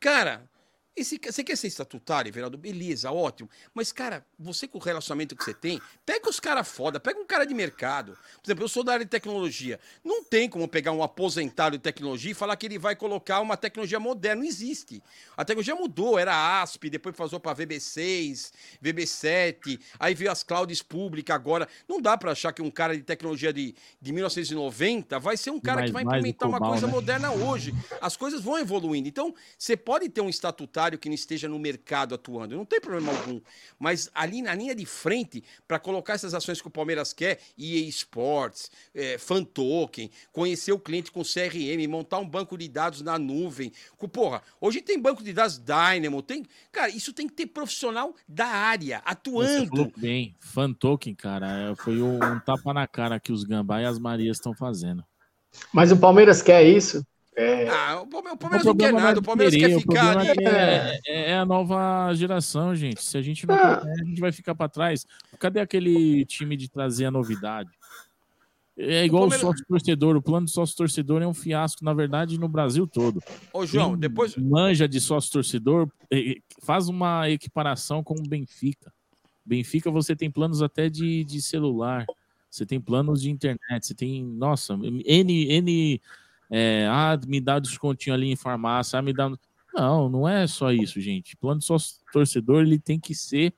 Cara, 0.00 0.48
esse, 0.96 1.20
você 1.22 1.44
quer 1.44 1.56
ser 1.56 1.66
estatutário, 1.66 2.28
Everaldo? 2.30 2.56
Beleza, 2.56 3.12
ótimo. 3.12 3.50
Mas, 3.74 3.92
cara, 3.92 4.24
você 4.38 4.66
com 4.66 4.78
o 4.78 4.80
relacionamento 4.80 5.36
que 5.36 5.44
você 5.44 5.52
tem, 5.52 5.80
pega 6.04 6.28
os 6.28 6.40
caras 6.40 6.66
foda, 6.66 6.98
pega 6.98 7.20
um 7.20 7.26
cara 7.26 7.44
de 7.44 7.52
mercado. 7.52 8.12
Por 8.12 8.46
exemplo, 8.46 8.64
eu 8.64 8.68
sou 8.68 8.82
da 8.82 8.94
área 8.94 9.04
de 9.04 9.10
tecnologia. 9.10 9.78
Não 10.02 10.24
tem 10.24 10.48
como 10.48 10.66
pegar 10.66 10.92
um 10.92 11.02
aposentado 11.02 11.76
de 11.76 11.82
tecnologia 11.82 12.30
e 12.30 12.34
falar 12.34 12.56
que 12.56 12.64
ele 12.66 12.78
vai 12.78 12.96
colocar 12.96 13.40
uma 13.40 13.56
tecnologia 13.56 14.00
moderna. 14.00 14.40
Não 14.42 14.48
existe. 14.48 15.02
A 15.36 15.44
tecnologia 15.44 15.74
mudou, 15.74 16.18
era 16.18 16.62
ASP, 16.62 16.88
depois 16.88 17.14
passou 17.14 17.38
para 17.38 17.54
VB6, 17.54 18.52
VB7, 18.82 19.80
aí 19.98 20.14
veio 20.14 20.30
as 20.30 20.42
clouds 20.42 20.82
públicas 20.82 21.34
agora. 21.34 21.68
Não 21.88 22.00
dá 22.00 22.16
para 22.16 22.32
achar 22.32 22.52
que 22.52 22.62
um 22.62 22.70
cara 22.70 22.96
de 22.96 23.02
tecnologia 23.02 23.52
de, 23.52 23.74
de 24.00 24.12
1990 24.12 25.18
vai 25.18 25.36
ser 25.36 25.50
um 25.50 25.60
cara 25.60 25.84
que 25.84 25.92
Mais- 25.92 25.92
vai 25.92 26.04
mais 26.04 26.22
do 26.22 26.28
implementar 26.28 26.48
uma 26.48 26.70
coisa 26.70 26.86
né? 26.86 26.92
moderna 26.92 27.32
hoje. 27.32 27.74
As 28.00 28.16
coisas 28.16 28.40
vão 28.40 28.58
evoluindo. 28.58 29.08
Então, 29.08 29.34
você 29.58 29.76
pode 29.76 30.08
ter 30.08 30.20
um 30.20 30.28
estatutário 30.28 30.85
que 30.96 31.08
não 31.08 31.14
esteja 31.14 31.48
no 31.48 31.58
mercado 31.58 32.14
atuando, 32.14 32.54
não 32.56 32.64
tem 32.64 32.80
problema 32.80 33.10
algum. 33.12 33.40
Mas 33.78 34.10
ali 34.14 34.42
na 34.42 34.54
linha 34.54 34.74
de 34.74 34.86
frente, 34.86 35.42
para 35.66 35.78
colocar 35.78 36.12
essas 36.14 36.34
ações 36.34 36.60
que 36.60 36.68
o 36.68 36.70
Palmeiras 36.70 37.12
quer, 37.12 37.40
EA 37.58 37.80
Sports, 37.88 38.70
é, 38.94 39.18
Fan 39.18 39.42
Token, 39.44 40.10
conhecer 40.32 40.72
o 40.72 40.78
cliente 40.78 41.10
com 41.10 41.22
CRM, 41.24 41.86
montar 41.88 42.18
um 42.18 42.28
banco 42.28 42.56
de 42.56 42.68
dados 42.68 43.02
na 43.02 43.18
nuvem. 43.18 43.72
Com- 43.96 44.08
Porra, 44.08 44.42
hoje 44.60 44.80
tem 44.80 45.00
banco 45.00 45.22
de 45.24 45.32
dados 45.32 45.58
Dynamo, 45.58 46.22
tem. 46.22 46.44
Cara, 46.70 46.88
isso 46.90 47.12
tem 47.12 47.26
que 47.26 47.34
ter 47.34 47.46
profissional 47.46 48.14
da 48.28 48.46
área, 48.46 48.98
Você 48.98 49.02
atuando. 49.10 49.66
falou 49.68 49.92
bem, 49.96 50.34
fan 50.40 50.72
token, 50.72 51.14
cara, 51.14 51.70
é, 51.72 51.74
foi 51.74 52.00
um, 52.00 52.16
um 52.16 52.40
tapa 52.40 52.72
na 52.72 52.86
cara 52.86 53.18
que 53.18 53.32
os 53.32 53.42
Gambá 53.44 53.82
e 53.82 53.84
as 53.84 53.98
Marias 53.98 54.36
estão 54.36 54.54
fazendo. 54.54 55.04
Mas 55.72 55.90
o 55.90 55.96
Palmeiras 55.96 56.42
quer 56.42 56.62
isso. 56.66 57.02
É, 57.36 57.68
Ah, 57.68 58.00
o 58.00 58.06
Palme- 58.06 58.30
o 58.30 58.32
O 58.32 58.36
Palmeiras 58.38 58.64
não 58.66 58.74
quer 58.76 58.88
é 58.88 58.92
nada, 58.92 59.20
o 59.20 59.22
Palmeiras 59.22 59.54
querer, 59.54 59.68
quer 59.68 59.76
o 59.76 59.80
ficar 59.80 60.16
ali. 60.18 60.28
é, 60.46 61.00
é- 61.06 61.30
é 61.32 61.36
a 61.38 61.44
nova 61.44 62.12
geração, 62.14 62.74
gente. 62.74 63.02
Se 63.04 63.18
a 63.18 63.22
gente 63.22 63.46
não 63.46 63.54
Ah. 63.54 63.76
puder, 63.76 63.92
a 63.92 64.04
gente 64.04 64.20
vai 64.20 64.32
ficar 64.32 64.54
para 64.54 64.68
trás. 64.70 65.06
Cadê 65.38 65.60
aquele 65.60 66.24
time 66.24 66.56
de 66.56 66.68
trazer 66.70 67.04
a 67.04 67.10
novidade? 67.10 67.68
É 68.78 69.04
igual 69.04 69.24
o, 69.24 69.28
Palmeiras- 69.28 69.40
sócio 69.46 69.66
torcedor. 69.66 70.16
O 70.16 70.22
plano 70.22 70.46
de 70.46 70.52
sócio 70.52 70.76
torcedor 70.76 71.22
é 71.22 71.26
um 71.26 71.34
fiasco, 71.34 71.84
na 71.84 71.92
verdade, 71.94 72.38
no 72.38 72.48
Brasil 72.48 72.86
todo. 72.86 73.22
Ô, 73.52 73.64
João, 73.66 73.90
Quem 73.90 74.00
depois. 74.00 74.36
manja 74.36 74.86
de 74.88 75.00
sócio 75.00 75.30
torcedor, 75.32 75.90
eh, 76.10 76.36
faz 76.62 76.88
uma 76.88 77.28
equiparação 77.28 78.02
com 78.02 78.14
o 78.14 78.22
Benfica. 78.28 78.92
Benfica 79.44 79.90
você 79.90 80.16
tem 80.16 80.30
planos 80.30 80.60
até 80.62 80.88
de, 80.90 81.22
de 81.24 81.40
celular, 81.40 82.04
você 82.50 82.66
tem 82.66 82.80
planos 82.80 83.22
de 83.22 83.30
internet, 83.30 83.86
você 83.86 83.94
tem, 83.94 84.22
nossa, 84.24 84.74
N, 84.74 85.02
N 85.50 86.00
é, 86.50 86.86
ah, 86.90 87.18
me 87.26 87.40
dá 87.40 87.58
descontinho 87.58 88.14
ali 88.14 88.30
em 88.30 88.36
farmácia, 88.36 88.98
ah, 88.98 89.02
me 89.02 89.12
dá. 89.12 89.30
Não, 89.74 90.08
não 90.08 90.28
é 90.28 90.46
só 90.46 90.72
isso, 90.72 91.00
gente. 91.00 91.36
Plano 91.36 91.60
de 91.60 91.66
sócio 91.66 91.96
torcedor 92.12 92.62
ele 92.62 92.78
tem 92.78 92.98
que 92.98 93.14
ser 93.14 93.52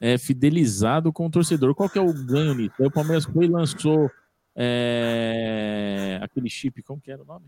é, 0.00 0.16
fidelizado 0.16 1.12
com 1.12 1.26
o 1.26 1.30
torcedor. 1.30 1.74
Qual 1.74 1.88
que 1.88 1.98
é 1.98 2.02
o 2.02 2.12
ganho 2.12 2.54
nisso? 2.54 2.74
Aí 2.78 2.86
o 2.86 2.90
Palmeiras 2.90 3.24
foi 3.24 3.44
e 3.44 3.48
lançou 3.48 4.10
é, 4.56 6.18
aquele 6.22 6.48
chip, 6.48 6.82
como 6.82 7.00
que 7.00 7.10
era 7.10 7.22
o 7.22 7.26
nome? 7.26 7.46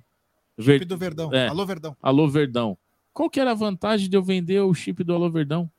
Chip 0.61 0.85
do 0.85 0.97
Verdão. 0.97 1.31
Alô, 1.49 1.65
Verdão. 1.65 1.97
Alô 2.03 2.29
Verdão. 2.29 2.79
Qual 3.13 3.31
que 3.31 3.41
era 3.41 3.53
a 3.53 3.55
vantagem 3.55 4.09
de 4.09 4.17
eu 4.17 4.23
vender 4.23 4.61
o 4.61 4.75
chip 4.75 5.03
do 5.03 5.15
Alô 5.15 5.31
Verdão? 5.31 5.71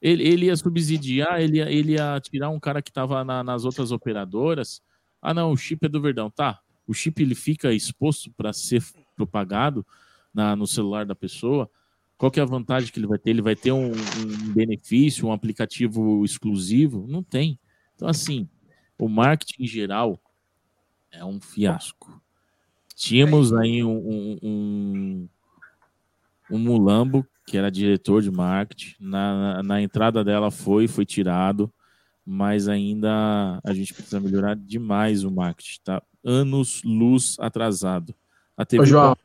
Ele, 0.00 0.26
ele 0.26 0.46
ia 0.46 0.56
subsidiar, 0.56 1.40
ele 1.40 1.58
ia, 1.58 1.70
ele 1.70 1.92
ia 1.92 2.18
tirar 2.20 2.48
um 2.48 2.58
cara 2.58 2.80
que 2.80 2.90
estava 2.90 3.22
nas 3.24 3.64
outras 3.64 3.92
operadoras. 3.92 4.82
Ah, 5.20 5.34
não, 5.34 5.52
o 5.52 5.56
chip 5.56 5.84
é 5.84 5.88
do 5.88 6.00
Verdão. 6.00 6.30
Tá, 6.30 6.60
o 6.86 6.94
chip 6.94 7.22
ele 7.22 7.34
fica 7.34 7.72
exposto 7.72 8.30
para 8.32 8.52
ser 8.52 8.82
propagado 9.16 9.86
na, 10.32 10.56
no 10.56 10.66
celular 10.66 11.04
da 11.04 11.14
pessoa. 11.14 11.70
Qual 12.16 12.30
que 12.30 12.38
é 12.38 12.42
a 12.42 12.46
vantagem 12.46 12.92
que 12.92 12.98
ele 12.98 13.06
vai 13.06 13.18
ter? 13.18 13.30
Ele 13.30 13.42
vai 13.42 13.56
ter 13.56 13.72
um, 13.72 13.92
um 13.92 14.52
benefício, 14.52 15.26
um 15.26 15.32
aplicativo 15.32 16.24
exclusivo? 16.24 17.06
Não 17.08 17.22
tem. 17.22 17.58
Então, 17.94 18.08
assim, 18.08 18.48
o 18.98 19.08
marketing 19.08 19.62
em 19.62 19.66
geral 19.66 20.20
é 21.10 21.24
um 21.24 21.40
fiasco. 21.40 22.20
Tínhamos 22.94 23.54
aí 23.54 23.82
um, 23.82 23.96
um, 23.96 24.38
um, 24.42 25.28
um 26.50 26.58
Mulambo, 26.58 27.26
que 27.46 27.56
era 27.56 27.70
diretor 27.70 28.20
de 28.20 28.30
marketing. 28.30 28.94
Na, 29.00 29.62
na 29.62 29.80
entrada 29.80 30.22
dela 30.22 30.50
foi, 30.50 30.86
foi 30.86 31.06
tirado, 31.06 31.72
mas 32.24 32.68
ainda 32.68 33.58
a 33.64 33.72
gente 33.72 33.94
precisa 33.94 34.20
melhorar 34.20 34.54
demais 34.54 35.24
o 35.24 35.30
marketing, 35.30 35.80
tá? 35.82 36.02
Anos 36.24 36.82
luz 36.84 37.36
atrasado. 37.38 38.14
A 38.56 38.64
TV 38.64 38.82
Ô, 38.82 38.86
João. 38.86 39.16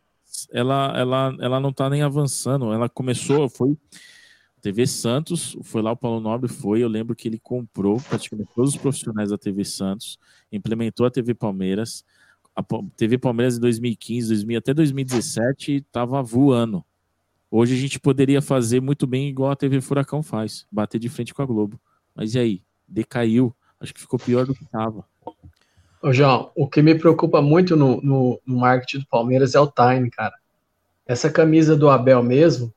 ela, 0.51 0.93
ela, 0.97 1.37
ela 1.39 1.59
não 1.59 1.73
tá 1.73 1.89
nem 1.89 2.01
avançando. 2.01 2.71
Ela 2.71 2.87
começou, 2.87 3.49
foi 3.49 3.77
TV 4.65 4.87
Santos, 4.87 5.55
foi 5.61 5.83
lá 5.83 5.91
o 5.91 5.95
Paulo 5.95 6.19
Nobre, 6.19 6.49
foi. 6.49 6.81
Eu 6.81 6.87
lembro 6.87 7.15
que 7.15 7.27
ele 7.27 7.37
comprou 7.37 8.01
praticamente 8.01 8.49
todos 8.55 8.71
os 8.71 8.77
profissionais 8.77 9.29
da 9.29 9.37
TV 9.37 9.63
Santos, 9.63 10.17
implementou 10.51 11.05
a 11.05 11.11
TV 11.11 11.35
Palmeiras. 11.35 12.03
A 12.55 12.63
TV 12.97 13.19
Palmeiras 13.19 13.57
em 13.57 13.59
2015, 13.59 14.29
2000, 14.29 14.57
até 14.57 14.73
2017 14.73 15.73
estava 15.73 16.23
voando. 16.23 16.83
Hoje 17.51 17.75
a 17.75 17.77
gente 17.77 17.99
poderia 17.99 18.41
fazer 18.41 18.81
muito 18.81 19.05
bem 19.05 19.29
igual 19.29 19.51
a 19.51 19.55
TV 19.55 19.81
Furacão 19.81 20.23
faz, 20.23 20.65
bater 20.71 20.97
de 20.97 21.09
frente 21.09 21.31
com 21.31 21.43
a 21.43 21.45
Globo. 21.45 21.79
Mas 22.15 22.33
e 22.33 22.39
aí? 22.39 22.63
Decaiu. 22.87 23.55
Acho 23.79 23.93
que 23.93 24.01
ficou 24.01 24.17
pior 24.17 24.47
do 24.47 24.55
que 24.55 24.63
estava. 24.63 25.05
Ô, 26.05 26.13
João, 26.13 26.51
o 26.55 26.67
que 26.67 26.83
me 26.83 26.93
preocupa 26.93 27.41
muito 27.41 27.75
no, 27.75 27.99
no, 27.99 28.39
no 28.45 28.57
marketing 28.57 28.99
do 28.99 29.07
Palmeiras 29.07 29.55
é 29.55 29.59
o 29.59 29.65
time, 29.65 30.11
cara. 30.11 30.35
Essa 31.07 31.31
camisa 31.31 31.75
do 31.75 31.89
Abel 31.89 32.21
mesmo, 32.21 32.71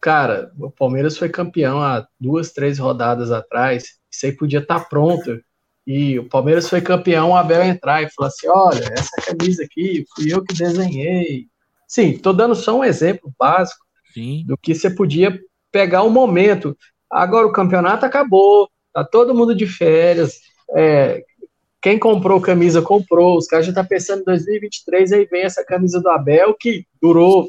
cara, 0.00 0.50
o 0.58 0.68
Palmeiras 0.68 1.16
foi 1.16 1.28
campeão 1.28 1.80
há 1.80 2.04
duas, 2.18 2.50
três 2.50 2.80
rodadas 2.80 3.30
atrás. 3.30 4.00
Isso 4.10 4.26
aí 4.26 4.32
podia 4.32 4.58
estar 4.58 4.88
pronto. 4.88 5.40
E 5.86 6.18
o 6.18 6.28
Palmeiras 6.28 6.68
foi 6.68 6.80
campeão, 6.80 7.30
o 7.30 7.36
Abel 7.36 7.62
entrar 7.62 8.02
e 8.02 8.10
falar 8.10 8.26
assim: 8.26 8.48
olha, 8.48 8.84
essa 8.98 9.14
camisa 9.28 9.62
aqui 9.62 10.04
fui 10.16 10.34
eu 10.34 10.42
que 10.42 10.52
desenhei. 10.52 11.46
Sim, 11.86 12.18
tô 12.18 12.32
dando 12.32 12.56
só 12.56 12.76
um 12.76 12.82
exemplo 12.82 13.32
básico 13.38 13.86
do 14.44 14.58
que 14.58 14.74
você 14.74 14.90
podia 14.90 15.38
pegar 15.70 16.02
o 16.02 16.10
momento. 16.10 16.76
Agora 17.08 17.46
o 17.46 17.52
campeonato 17.52 18.04
acabou, 18.04 18.68
tá 18.92 19.04
todo 19.04 19.36
mundo 19.36 19.54
de 19.54 19.68
férias. 19.68 20.40
é, 20.76 21.22
quem 21.82 21.98
comprou 21.98 22.40
camisa, 22.40 22.80
comprou. 22.80 23.36
Os 23.36 23.48
caras 23.48 23.66
já 23.66 23.70
estão 23.72 23.84
pensando 23.84 24.20
em 24.20 24.24
2023, 24.24 25.12
aí 25.12 25.24
vem 25.26 25.42
essa 25.42 25.64
camisa 25.64 26.00
do 26.00 26.08
Abel 26.08 26.54
que 26.58 26.86
durou 27.00 27.48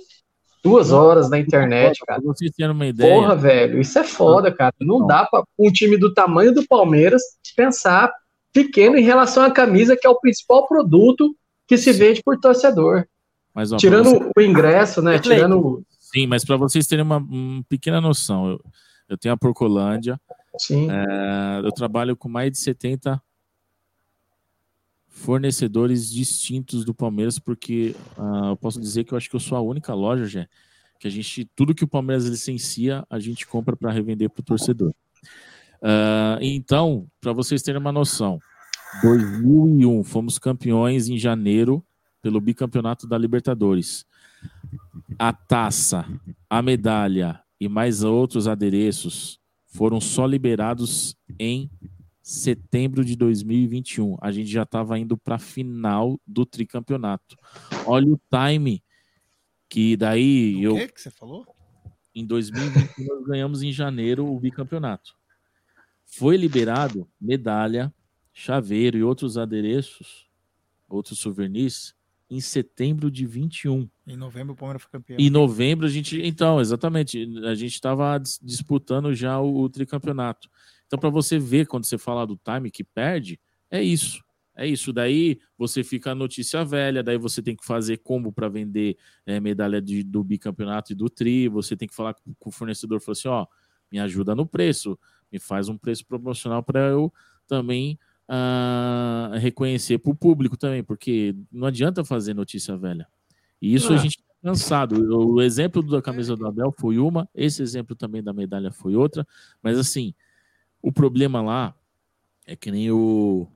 duas 0.63 0.91
horas 0.91 1.29
na 1.29 1.37
internet, 1.37 1.99
cara. 2.07 2.19
Vocês 2.19 2.51
terem 2.51 2.71
uma 2.71 2.87
ideia. 2.87 3.13
Porra, 3.13 3.35
velho, 3.35 3.79
isso 3.79 3.99
é 3.99 4.03
foda, 4.03 4.51
cara. 4.51 4.73
Não 4.81 5.05
dá 5.05 5.23
para 5.25 5.43
um 5.59 5.71
time 5.71 5.97
do 5.97 6.11
tamanho 6.11 6.51
do 6.51 6.65
Palmeiras 6.67 7.21
pensar 7.55 8.11
pequeno 8.51 8.97
em 8.97 9.03
relação 9.03 9.43
à 9.43 9.51
camisa, 9.51 9.95
que 9.95 10.07
é 10.07 10.09
o 10.09 10.19
principal 10.19 10.67
produto 10.67 11.35
que 11.67 11.77
se 11.77 11.93
vende 11.93 12.23
por 12.23 12.39
torcedor. 12.39 13.05
Mas, 13.53 13.71
ó, 13.71 13.77
Tirando 13.77 14.09
você- 14.09 14.31
o 14.35 14.41
ingresso, 14.41 15.01
né? 15.01 15.19
Tirando. 15.19 15.83
Sim, 15.99 16.25
mas 16.25 16.43
para 16.43 16.57
vocês 16.57 16.87
terem 16.87 17.05
uma, 17.05 17.17
uma 17.17 17.63
pequena 17.69 18.01
noção, 18.01 18.49
eu, 18.49 18.59
eu 19.09 19.17
tenho 19.17 19.33
a 19.35 19.37
Porcolândia. 19.37 20.19
Sim. 20.57 20.87
é, 20.89 21.61
eu 21.63 21.71
trabalho 21.71 22.15
com 22.15 22.29
mais 22.29 22.51
de 22.51 22.59
70 22.59 23.21
fornecedores 25.23 26.11
distintos 26.11 26.83
do 26.83 26.93
Palmeiras, 26.93 27.39
porque 27.39 27.95
ah, 28.17 28.49
eu 28.49 28.57
posso 28.57 28.79
dizer 28.79 29.05
que 29.05 29.13
eu 29.13 29.17
acho 29.17 29.29
que 29.29 29.35
eu 29.35 29.39
sou 29.39 29.57
a 29.57 29.61
única 29.61 29.93
loja, 29.93 30.25
Jé, 30.25 30.47
que 30.99 31.07
a 31.07 31.11
gente, 31.11 31.45
tudo 31.55 31.73
que 31.73 31.83
o 31.83 31.87
Palmeiras 31.87 32.25
licencia, 32.25 33.05
a 33.09 33.19
gente 33.19 33.47
compra 33.47 33.75
para 33.75 33.91
revender 33.91 34.29
para 34.29 34.41
o 34.41 34.43
torcedor. 34.43 34.93
Ah, 35.81 36.37
então, 36.41 37.07
para 37.21 37.31
vocês 37.31 37.61
terem 37.61 37.79
uma 37.79 37.91
noção, 37.91 38.37
2001 39.01 40.03
fomos 40.03 40.37
campeões 40.37 41.07
em 41.07 41.17
janeiro 41.17 41.83
pelo 42.21 42.41
bicampeonato 42.41 43.07
da 43.07 43.17
Libertadores. 43.17 44.05
A 45.17 45.31
taça, 45.31 46.05
a 46.49 46.61
medalha 46.61 47.41
e 47.59 47.69
mais 47.69 48.03
outros 48.03 48.45
adereços 48.45 49.39
foram 49.67 50.01
só 50.01 50.25
liberados 50.25 51.15
em 51.39 51.69
setembro 52.23 53.03
de 53.03 53.17
2021. 53.17 54.17
A 54.21 54.31
gente 54.31 54.49
já 54.49 54.63
estava 54.63 54.97
indo 54.97 55.17
para 55.17 55.35
a 55.35 55.39
final 55.39 56.17
do 56.25 56.45
tricampeonato. 56.45 57.35
Olha 57.85 58.07
o 58.07 58.19
time 58.29 58.81
que 59.67 59.97
daí 59.97 60.63
eu 60.63 60.75
O 60.75 60.77
que 60.77 60.87
que 60.87 61.01
você 61.01 61.11
falou? 61.11 61.45
em 62.15 62.25
2021 62.25 63.05
nós 63.07 63.25
ganhamos 63.25 63.63
em 63.63 63.71
janeiro 63.71 64.25
o 64.25 64.39
bicampeonato. 64.39 65.15
Foi 66.05 66.37
liberado 66.37 67.09
medalha, 67.19 67.93
chaveiro 68.31 68.97
e 68.97 69.03
outros 69.03 69.37
adereços, 69.37 70.29
outros 70.87 71.19
souvenirs 71.19 71.95
em 72.29 72.39
setembro 72.39 73.11
de 73.11 73.25
21. 73.25 73.89
Em 74.07 74.15
novembro 74.15 74.53
o 74.53 74.55
Palmeiras 74.55 74.83
foi 74.83 74.91
campeão. 74.91 75.19
Em 75.19 75.29
novembro 75.29 75.87
a 75.87 75.89
gente, 75.89 76.21
então, 76.21 76.61
exatamente, 76.61 77.27
a 77.45 77.55
gente 77.55 77.73
estava 77.73 78.17
disputando 78.41 79.13
já 79.13 79.39
o, 79.39 79.61
o 79.61 79.69
tricampeonato. 79.69 80.49
Então, 80.93 80.99
para 80.99 81.09
você 81.09 81.39
ver 81.39 81.65
quando 81.65 81.85
você 81.85 81.97
fala 81.97 82.23
do 82.27 82.37
time 82.37 82.69
que 82.69 82.83
perde, 82.83 83.39
é 83.71 83.81
isso. 83.81 84.23
É 84.55 84.67
isso. 84.67 84.93
Daí 84.93 85.39
você 85.57 85.83
fica 85.83 86.11
a 86.11 86.15
notícia 86.15 86.63
velha, 86.63 87.01
daí 87.01 87.17
você 87.17 87.41
tem 87.41 87.55
que 87.55 87.65
fazer 87.65 87.97
combo 87.97 88.31
para 88.31 88.47
vender 88.47 88.95
eh, 89.25 89.39
medalha 89.39 89.81
de- 89.81 90.03
do 90.03 90.23
bicampeonato 90.23 90.91
e 90.91 90.95
do 90.95 91.09
tri. 91.09 91.47
Você 91.47 91.75
tem 91.75 91.87
que 91.87 91.95
falar 91.95 92.13
com, 92.13 92.31
com 92.37 92.49
o 92.49 92.51
fornecedor, 92.51 93.01
falar 93.01 93.13
assim, 93.13 93.27
ó, 93.27 93.47
me 93.91 93.99
ajuda 93.99 94.35
no 94.35 94.45
preço, 94.45 94.95
me 95.31 95.39
faz 95.39 95.67
um 95.67 95.75
preço 95.79 96.05
promocional 96.05 96.61
para 96.61 96.81
eu 96.89 97.11
também 97.47 97.97
ah, 98.29 99.31
reconhecer 99.39 99.97
para 99.97 100.11
o 100.11 100.15
público 100.15 100.55
também, 100.55 100.83
porque 100.83 101.35
não 101.51 101.65
adianta 101.67 102.05
fazer 102.05 102.35
notícia 102.35 102.77
velha. 102.77 103.07
E 103.59 103.73
isso 103.73 103.91
a 103.91 103.95
Ah. 103.95 103.97
gente 103.97 104.19
tá 104.19 104.23
cansado. 104.43 104.93
O 105.33 105.41
exemplo 105.41 105.81
da 105.81 106.03
camisa 106.03 106.35
do 106.35 106.45
Abel 106.45 106.71
foi 106.77 106.99
uma, 106.99 107.27
esse 107.33 107.63
exemplo 107.63 107.95
também 107.95 108.21
da 108.21 108.31
medalha 108.31 108.71
foi 108.71 108.95
outra, 108.95 109.25
mas 109.63 109.79
assim, 109.79 110.13
o 110.83 110.91
problema 110.91 111.41
lá 111.41 111.75
é 112.45 112.55
que 112.55 112.69
nem 112.69 112.91
o 112.91 113.47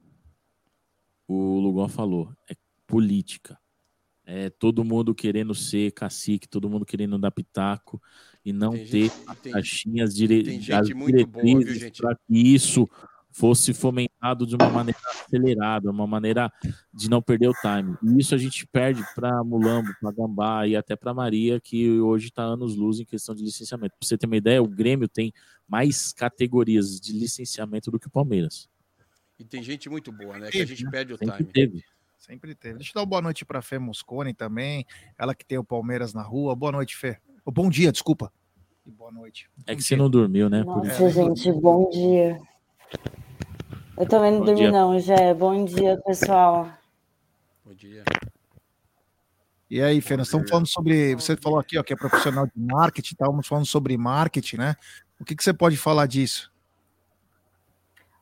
o 1.28 1.60
Lugon 1.60 1.90
falou, 1.90 2.34
é 2.50 2.56
política. 2.88 3.60
É 4.26 4.50
todo 4.50 4.84
mundo 4.84 5.14
querendo 5.14 5.54
ser 5.54 5.92
cacique, 5.92 6.48
todo 6.48 6.70
mundo 6.70 6.86
querendo 6.86 7.18
dar 7.20 7.32
pitaco 7.32 8.02
e 8.44 8.52
não 8.54 8.72
Tem 8.72 8.86
ter 8.86 9.02
gente- 9.04 9.22
as 9.28 9.40
caixinhas 9.52 10.16
dire... 10.16 10.44
tem 10.44 10.58
as 10.60 10.64
gente 10.64 10.94
muito 10.94 11.28
boa, 11.28 11.44
viu, 11.44 11.58
diretrizes 11.60 11.82
gente? 11.82 12.02
para 12.02 12.16
que 12.16 12.34
isso 12.34 12.88
fosse 13.32 13.74
fomentado 13.74 14.48
de 14.48 14.56
uma 14.56 14.70
maneira 14.70 15.00
acelerada, 15.12 15.92
uma 15.92 16.08
maneira 16.08 16.52
de 16.94 17.10
não 17.10 17.22
perder 17.22 17.50
o 17.50 17.54
time. 17.54 17.96
E 18.04 18.20
isso 18.20 18.34
a 18.34 18.38
gente 18.38 18.66
perde 18.68 19.04
para 19.14 19.44
Mulambo, 19.44 19.90
para 20.02 20.12
Gambá 20.12 20.68
e 20.68 20.76
até 20.76 20.96
para 20.96 21.14
Maria, 21.14 21.60
que 21.60 22.00
hoje 22.00 22.28
está 22.28 22.44
anos 22.44 22.76
luz 22.76 23.00
em 23.00 23.06
questão 23.06 23.36
de 23.36 23.44
licenciamento. 23.44 23.96
Para 24.00 24.08
você 24.08 24.18
ter 24.18 24.26
uma 24.26 24.38
ideia, 24.38 24.62
o 24.62 24.68
Grêmio 24.68 25.08
tem 25.08 25.32
mais 25.68 26.12
categorias 26.14 27.00
de 27.00 27.14
licenciamento 27.14 27.92
do 27.92 28.00
que 28.00 28.08
o 28.08 28.12
Palmeiras. 28.12 28.68
E 29.40 29.46
tem 29.46 29.62
gente 29.62 29.88
muito 29.90 30.12
boa, 30.12 30.40
né? 30.40 30.50
Que 30.50 30.62
a 30.62 30.66
gente 30.66 30.90
perde 30.90 31.14
o 31.14 31.18
Sempre 31.18 31.38
time. 31.38 31.52
teve. 31.52 31.84
Sempre 32.18 32.56
teve. 32.56 32.76
Deixa 32.76 32.92
eu 32.92 32.96
dar 32.96 33.02
uma 33.02 33.06
boa 33.06 33.22
noite 33.22 33.46
para 33.46 33.62
Fê 33.62 33.78
Moscone 33.78 34.34
também. 34.34 34.86
Ela 35.18 35.36
que 35.36 35.46
tem 35.46 35.58
o 35.58 35.64
Palmeiras 35.64 36.14
na 36.14 36.24
rua. 36.24 36.56
Boa 36.56 36.72
noite, 36.72 36.96
Fê. 36.98 37.18
Ô, 37.46 37.52
bom 37.52 37.70
dia, 37.70 37.92
desculpa. 37.92 38.34
E 38.86 38.92
boa 38.92 39.12
noite. 39.12 39.48
É 39.68 39.76
que 39.76 39.84
você 39.84 39.96
não 39.96 40.10
dormiu, 40.10 40.50
né? 40.50 40.64
Por 40.64 40.84
Nossa, 40.84 41.10
gente, 41.10 41.52
bom 41.52 41.88
dia. 41.90 42.40
Eu 43.98 44.08
também 44.08 44.32
não 44.32 44.40
Bom 44.40 44.46
dormi, 44.46 44.62
dia. 44.62 44.72
não, 44.72 44.98
Jé. 45.00 45.34
Bom 45.34 45.66
dia, 45.66 46.00
pessoal. 46.06 46.70
Bom 47.66 47.74
dia. 47.74 48.04
E 49.70 49.82
aí, 49.82 50.00
Fê, 50.00 50.16
nós 50.16 50.28
estamos 50.28 50.50
falando 50.50 50.68
sobre. 50.68 51.16
Você 51.16 51.36
falou 51.36 51.60
aqui 51.60 51.78
ó, 51.80 51.84
que 51.84 51.92
é 51.94 51.96
profissional 51.96 52.46
de 52.46 52.54
marketing, 52.56 53.16
estávamos 53.16 53.48
falando 53.48 53.66
sobre 53.66 53.98
marketing, 53.98 54.58
né? 54.58 54.76
O 55.20 55.26
que, 55.26 55.36
que 55.36 55.44
você 55.44 55.52
pode 55.52 55.76
falar 55.78 56.06
disso? 56.06 56.52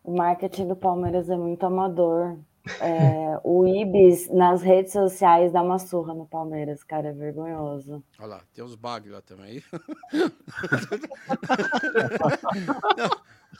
O 0.02 0.16
marketing 0.16 0.70
do 0.70 0.78
Palmeiras 0.78 1.30
é 1.30 1.36
muito 1.36 1.66
amador. 1.66 2.38
É, 2.80 3.38
o 3.44 3.68
Ibis 3.68 4.30
nas 4.30 4.62
redes 4.64 4.94
sociais 4.94 5.52
dá 5.52 5.62
uma 5.62 5.78
surra 5.78 6.14
no 6.16 6.26
Palmeiras, 6.26 6.84
cara, 6.84 7.10
é 7.10 7.12
vergonhoso. 7.12 8.02
Olha 8.18 8.28
lá, 8.28 8.42
tem 8.54 8.64
uns 8.64 8.76
bagre 8.76 9.12
lá 9.12 9.22
também. 9.22 9.62
Não, 12.98 13.10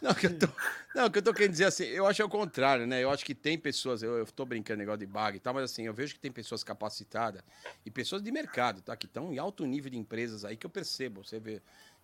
Não, 0.02 0.14
que 0.14 0.28
eu 0.28 0.40
tô, 0.40 0.48
não, 0.94 1.10
que 1.10 1.20
eu 1.20 1.22
tô 1.22 1.34
querendo 1.34 1.52
dizer 1.52 1.66
assim, 1.66 1.84
eu 1.86 2.06
acho 2.06 2.22
ao 2.22 2.30
contrário, 2.30 2.86
né? 2.86 3.04
Eu 3.04 3.10
acho 3.10 3.26
que 3.26 3.36
tem 3.36 3.58
pessoas, 3.58 4.04
eu, 4.04 4.18
eu 4.18 4.26
tô 4.26 4.46
brincando 4.46 4.80
negócio 4.80 5.00
de 5.00 5.06
bag 5.06 5.38
e 5.38 5.40
tal, 5.40 5.54
mas 5.54 5.64
assim, 5.64 5.84
eu 5.84 5.94
vejo 5.94 6.14
que 6.14 6.20
tem 6.20 6.32
pessoas 6.32 6.64
capacitadas 6.64 7.42
e 7.86 7.92
pessoas 7.92 8.22
de 8.22 8.32
mercado, 8.32 8.82
tá? 8.82 8.96
Que 8.96 9.06
estão 9.06 9.34
em 9.34 9.38
alto 9.38 9.66
nível 9.66 9.90
de 9.92 9.98
empresas 9.98 10.46
aí 10.46 10.58
que 10.58 10.66
eu 10.66 10.70
percebo. 10.70 11.24
Você 11.24 11.40
vê, 11.40 11.62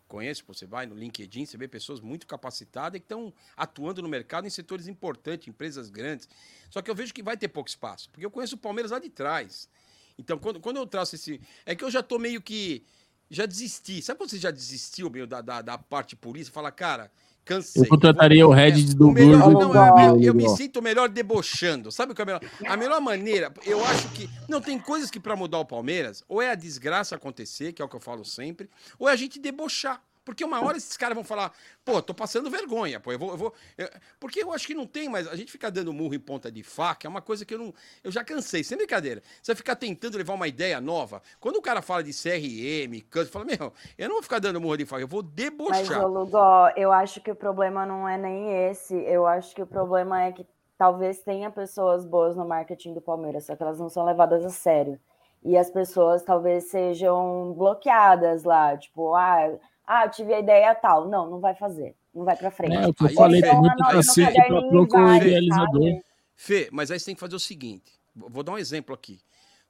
conhece, 0.07 0.43
você 0.45 0.65
vai 0.65 0.85
no 0.85 0.95
LinkedIn, 0.95 1.45
você 1.45 1.57
vê 1.57 1.67
pessoas 1.67 1.99
muito 1.99 2.27
capacitadas 2.27 2.97
e 2.97 2.99
que 2.99 3.05
estão 3.05 3.33
atuando 3.55 4.01
no 4.01 4.09
mercado 4.09 4.45
em 4.45 4.49
setores 4.49 4.87
importantes, 4.87 5.47
empresas 5.47 5.89
grandes. 5.89 6.27
Só 6.69 6.81
que 6.81 6.91
eu 6.91 6.95
vejo 6.95 7.13
que 7.13 7.23
vai 7.23 7.37
ter 7.37 7.47
pouco 7.47 7.69
espaço, 7.69 8.09
porque 8.09 8.25
eu 8.25 8.31
conheço 8.31 8.55
o 8.55 8.57
Palmeiras 8.57 8.91
lá 8.91 8.99
de 8.99 9.09
trás. 9.09 9.69
Então, 10.17 10.37
quando, 10.37 10.59
quando 10.59 10.77
eu 10.77 10.85
traço 10.85 11.15
esse. 11.15 11.41
É 11.65 11.75
que 11.75 11.83
eu 11.83 11.89
já 11.89 12.03
tô 12.03 12.19
meio 12.19 12.41
que. 12.41 12.85
Já 13.29 13.45
desisti. 13.45 14.01
Sabe 14.01 14.17
quando 14.17 14.29
você 14.29 14.37
já 14.37 14.51
desistiu 14.51 15.09
meio 15.09 15.25
da, 15.25 15.41
da, 15.41 15.61
da 15.61 15.77
parte 15.77 16.15
polícia? 16.15 16.51
Fala, 16.51 16.69
cara, 16.69 17.09
cansei. 17.45 17.83
Eu 17.83 17.87
contrataria 17.87 18.45
o 18.47 18.51
Red 18.51 18.83
do 18.95 19.09
O 19.09 19.11
melhor, 19.11 19.51
não, 19.51 19.61
eu, 19.61 20.15
eu- 20.17 20.21
eu 20.23 20.33
me 20.33 20.43
sinto 20.49 20.81
melhor 20.81 21.09
debochando. 21.09 21.91
Sabe 21.91 22.11
o 22.11 22.15
que 22.15 22.21
é 22.21 22.25
melhor? 22.25 22.41
A 22.67 22.77
melhor 22.77 23.01
maneira, 23.01 23.51
eu 23.65 23.83
acho 23.85 24.07
que. 24.09 24.29
Não, 24.47 24.61
tem 24.61 24.77
coisas 24.79 25.09
que 25.11 25.19
para 25.19 25.35
mudar 25.35 25.59
o 25.59 25.65
Palmeiras, 25.65 26.23
ou 26.27 26.41
é 26.41 26.51
a 26.51 26.55
desgraça 26.55 27.15
acontecer, 27.15 27.73
que 27.73 27.81
é 27.81 27.85
o 27.85 27.89
que 27.89 27.95
eu 27.95 27.99
falo 27.99 28.23
sempre, 28.25 28.69
ou 28.99 29.07
é 29.09 29.11
a 29.11 29.15
gente 29.15 29.39
debochar. 29.39 30.01
Porque 30.23 30.43
uma 30.43 30.63
hora 30.63 30.77
esses 30.77 30.95
caras 30.95 31.15
vão 31.15 31.23
falar, 31.23 31.51
pô, 31.83 32.01
tô 32.01 32.13
passando 32.13 32.49
vergonha, 32.49 32.99
pô, 32.99 33.11
eu 33.11 33.19
vou. 33.19 33.31
Eu 33.31 33.37
vou 33.37 33.53
eu- 33.77 33.89
porque 34.19 34.43
eu 34.43 34.53
acho 34.53 34.67
que 34.67 34.73
não 34.73 34.85
tem 34.85 35.09
mais. 35.09 35.27
A 35.27 35.35
gente 35.35 35.51
fica 35.51 35.71
dando 35.71 35.91
murro 35.93 36.13
em 36.13 36.19
ponta 36.19 36.51
de 36.51 36.63
faca, 36.63 37.07
é 37.07 37.09
uma 37.09 37.21
coisa 37.21 37.45
que 37.45 37.53
eu 37.53 37.59
não. 37.59 37.73
Eu 38.03 38.11
já 38.11 38.23
cansei, 38.23 38.63
sem 38.63 38.77
brincadeira. 38.77 39.21
Você 39.41 39.55
ficar 39.55 39.75
tentando 39.75 40.17
levar 40.17 40.33
uma 40.33 40.47
ideia 40.47 40.79
nova. 40.79 41.21
Quando 41.39 41.55
o 41.57 41.61
cara 41.61 41.81
fala 41.81 42.03
de 42.03 42.13
CRM, 42.13 43.01
câncer, 43.09 43.31
fala, 43.31 43.45
meu, 43.45 43.73
eu 43.97 44.07
não 44.07 44.15
vou 44.15 44.23
ficar 44.23 44.39
dando 44.39 44.61
murro 44.61 44.77
de 44.77 44.85
faca, 44.85 45.01
eu 45.01 45.07
vou 45.07 45.23
Mas, 45.67 45.87
debochar. 45.87 46.01
ô 46.03 46.07
Lugó, 46.07 46.69
eu 46.75 46.91
acho 46.91 47.21
que 47.21 47.31
o 47.31 47.35
problema 47.35 47.85
não 47.85 48.07
é 48.07 48.17
nem 48.17 48.51
esse. 48.69 48.95
Eu 49.03 49.25
acho 49.25 49.55
que 49.55 49.61
o 49.61 49.67
problema 49.67 50.23
é 50.23 50.31
que 50.31 50.45
talvez 50.77 51.21
tenha 51.21 51.49
pessoas 51.51 52.05
boas 52.05 52.35
no 52.35 52.45
marketing 52.47 52.93
do 52.93 53.01
Palmeiras, 53.01 53.45
só 53.45 53.55
que 53.55 53.63
elas 53.63 53.79
não 53.79 53.89
são 53.89 54.03
levadas 54.05 54.43
a 54.45 54.49
sério. 54.49 54.99
E 55.43 55.57
as 55.57 55.69
pessoas 55.71 56.23
talvez 56.23 56.69
sejam 56.69 57.53
bloqueadas 57.53 58.43
lá, 58.43 58.77
tipo, 58.77 59.15
ah, 59.15 59.57
ah, 59.91 60.05
eu 60.05 60.11
tive 60.11 60.33
a 60.33 60.39
ideia 60.39 60.73
tal. 60.75 61.09
Não, 61.09 61.29
não 61.29 61.39
vai 61.39 61.53
fazer. 61.55 61.95
Não 62.13 62.23
vai 62.23 62.35
pra 62.35 62.49
frente. 62.51 62.75
É, 62.75 62.85
eu 62.85 62.95
Aí, 63.07 63.13
falei, 63.13 63.41
Fê, 63.41 63.49
tem 63.49 63.59
muito 63.59 63.83
cacete 63.83 64.33
caderninho 64.37 64.69
pouco 64.87 64.97
idealizador. 65.15 65.81
sabe? 65.83 66.05
Fê, 66.35 66.69
mas 66.71 66.91
aí 66.91 66.99
você 66.99 67.05
tem 67.05 67.15
que 67.15 67.19
fazer 67.21 67.35
o 67.35 67.39
seguinte. 67.39 67.91
Vou 68.15 68.43
dar 68.43 68.53
um 68.53 68.57
exemplo 68.57 68.93
aqui. 68.95 69.19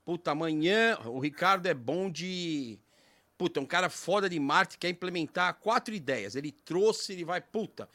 Puta, 0.06 0.32
amanhã 0.32 0.98
o 1.06 1.20
Ricardo 1.20 1.66
é 1.68 1.74
bom 1.74 2.10
de. 2.10 2.80
Puta, 3.38 3.60
um 3.60 3.66
cara 3.66 3.90
foda 3.90 4.30
de 4.30 4.40
marketing, 4.40 4.80
quer 4.80 4.90
implementar 4.90 5.54
quatro 5.56 5.94
ideias. 5.94 6.36
Ele 6.36 6.52
trouxe, 6.52 7.14
ele 7.14 7.26
vai, 7.26 7.42
puta. 7.42 7.90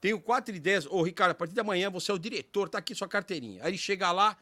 Tenho 0.00 0.20
quatro 0.20 0.54
ideias. 0.54 0.86
Ô, 0.86 1.02
Ricardo, 1.02 1.32
a 1.32 1.34
partir 1.34 1.54
da 1.54 1.64
manhã 1.64 1.90
você 1.90 2.10
é 2.10 2.14
o 2.14 2.18
diretor, 2.18 2.68
tá 2.68 2.78
aqui 2.78 2.94
sua 2.94 3.08
carteirinha. 3.08 3.62
Aí 3.62 3.70
ele 3.70 3.78
chega 3.78 4.10
lá, 4.12 4.36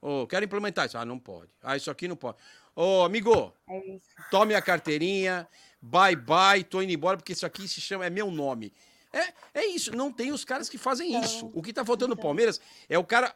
ô, 0.00 0.26
quero 0.26 0.44
implementar 0.44 0.86
isso. 0.86 0.96
Ah, 0.98 1.04
não 1.04 1.18
pode. 1.18 1.50
Ah, 1.62 1.76
isso 1.76 1.90
aqui 1.90 2.06
não 2.08 2.16
pode. 2.16 2.36
Ô, 2.76 3.02
amigo, 3.04 3.52
É 3.68 3.98
tome 4.30 4.54
a 4.54 4.60
carteirinha, 4.62 5.46
bye 5.84 6.16
bye, 6.16 6.64
tô 6.64 6.80
indo 6.80 6.92
embora, 6.92 7.16
porque 7.16 7.32
isso 7.32 7.44
aqui 7.46 7.68
se 7.68 7.80
chama, 7.80 8.06
é 8.06 8.10
meu 8.10 8.30
nome. 8.30 8.72
É, 9.12 9.60
é 9.60 9.66
isso, 9.66 9.94
não 9.94 10.10
tem 10.10 10.32
os 10.32 10.44
caras 10.44 10.68
que 10.68 10.76
fazem 10.78 11.20
isso. 11.22 11.50
O 11.54 11.62
que 11.62 11.72
tá 11.72 11.84
faltando 11.84 12.14
no 12.14 12.20
Palmeiras 12.20 12.60
é 12.88 12.98
o 12.98 13.04
cara 13.04 13.34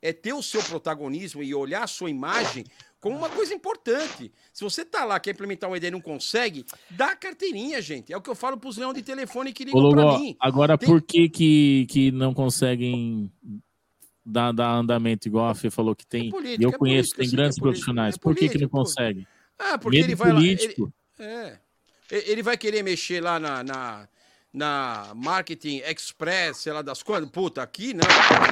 é 0.00 0.12
ter 0.12 0.32
o 0.32 0.42
seu 0.42 0.62
protagonismo 0.62 1.42
e 1.42 1.52
olhar 1.54 1.82
a 1.82 1.86
sua 1.88 2.08
imagem 2.10 2.64
como 3.00 3.16
uma 3.16 3.28
coisa 3.28 3.52
importante. 3.54 4.30
Se 4.52 4.62
você 4.62 4.84
tá 4.84 5.04
lá, 5.04 5.18
quer 5.18 5.30
implementar 5.32 5.68
uma 5.68 5.76
ideia 5.76 5.88
e 5.88 5.92
não 5.92 6.00
consegue, 6.00 6.64
dá 6.90 7.12
a 7.12 7.16
carteirinha, 7.16 7.80
gente. 7.82 8.12
É 8.12 8.16
o 8.16 8.20
que 8.20 8.30
eu 8.30 8.34
falo 8.36 8.56
pros 8.56 8.76
leão 8.76 8.92
de 8.92 9.02
telefone 9.02 9.52
que 9.52 9.64
Ô, 9.64 9.66
ligam 9.66 9.90
pra 9.90 10.02
Logó, 10.04 10.18
mim. 10.18 10.36
agora 10.38 10.78
Tem- 10.78 10.88
por 10.88 11.02
que, 11.02 11.28
que 11.28 11.86
que 11.88 12.12
não 12.12 12.32
conseguem 12.32 13.32
dar, 14.24 14.52
dar 14.52 14.74
andamento, 14.74 15.26
igual 15.26 15.48
a 15.48 15.54
Fê 15.54 15.70
falou 15.70 15.96
que 15.96 16.06
tem? 16.06 16.30
política, 16.30 16.62
e 16.62 16.64
eu 16.64 16.70
é 16.70 16.78
conheço, 16.78 17.10
política, 17.10 17.22
tem 17.22 17.30
grandes 17.30 17.56
é 17.56 17.60
política, 17.60 17.62
profissionais. 17.62 18.14
é 18.14 18.18
por 18.18 18.34
que, 18.34 18.40
que 18.40 18.46
política, 18.48 18.64
não 18.64 18.70
consegue? 18.84 19.26
Ah, 19.58 19.78
porque 19.78 19.98
Medo 19.98 20.08
ele 20.08 20.14
vai 20.14 20.28
lá. 20.28 20.34
político. 20.34 20.92
Ele, 21.18 21.28
é. 21.28 21.58
Ele 22.10 22.42
vai 22.42 22.56
querer 22.56 22.82
mexer 22.82 23.20
lá 23.20 23.38
na, 23.38 23.64
na, 23.64 24.08
na 24.56 25.12
Marketing 25.14 25.82
Express, 25.84 26.56
sei 26.56 26.72
lá 26.72 26.80
das 26.80 27.02
coisas. 27.02 27.28
Puta, 27.28 27.62
aqui 27.62 27.92
não. 27.92 28.06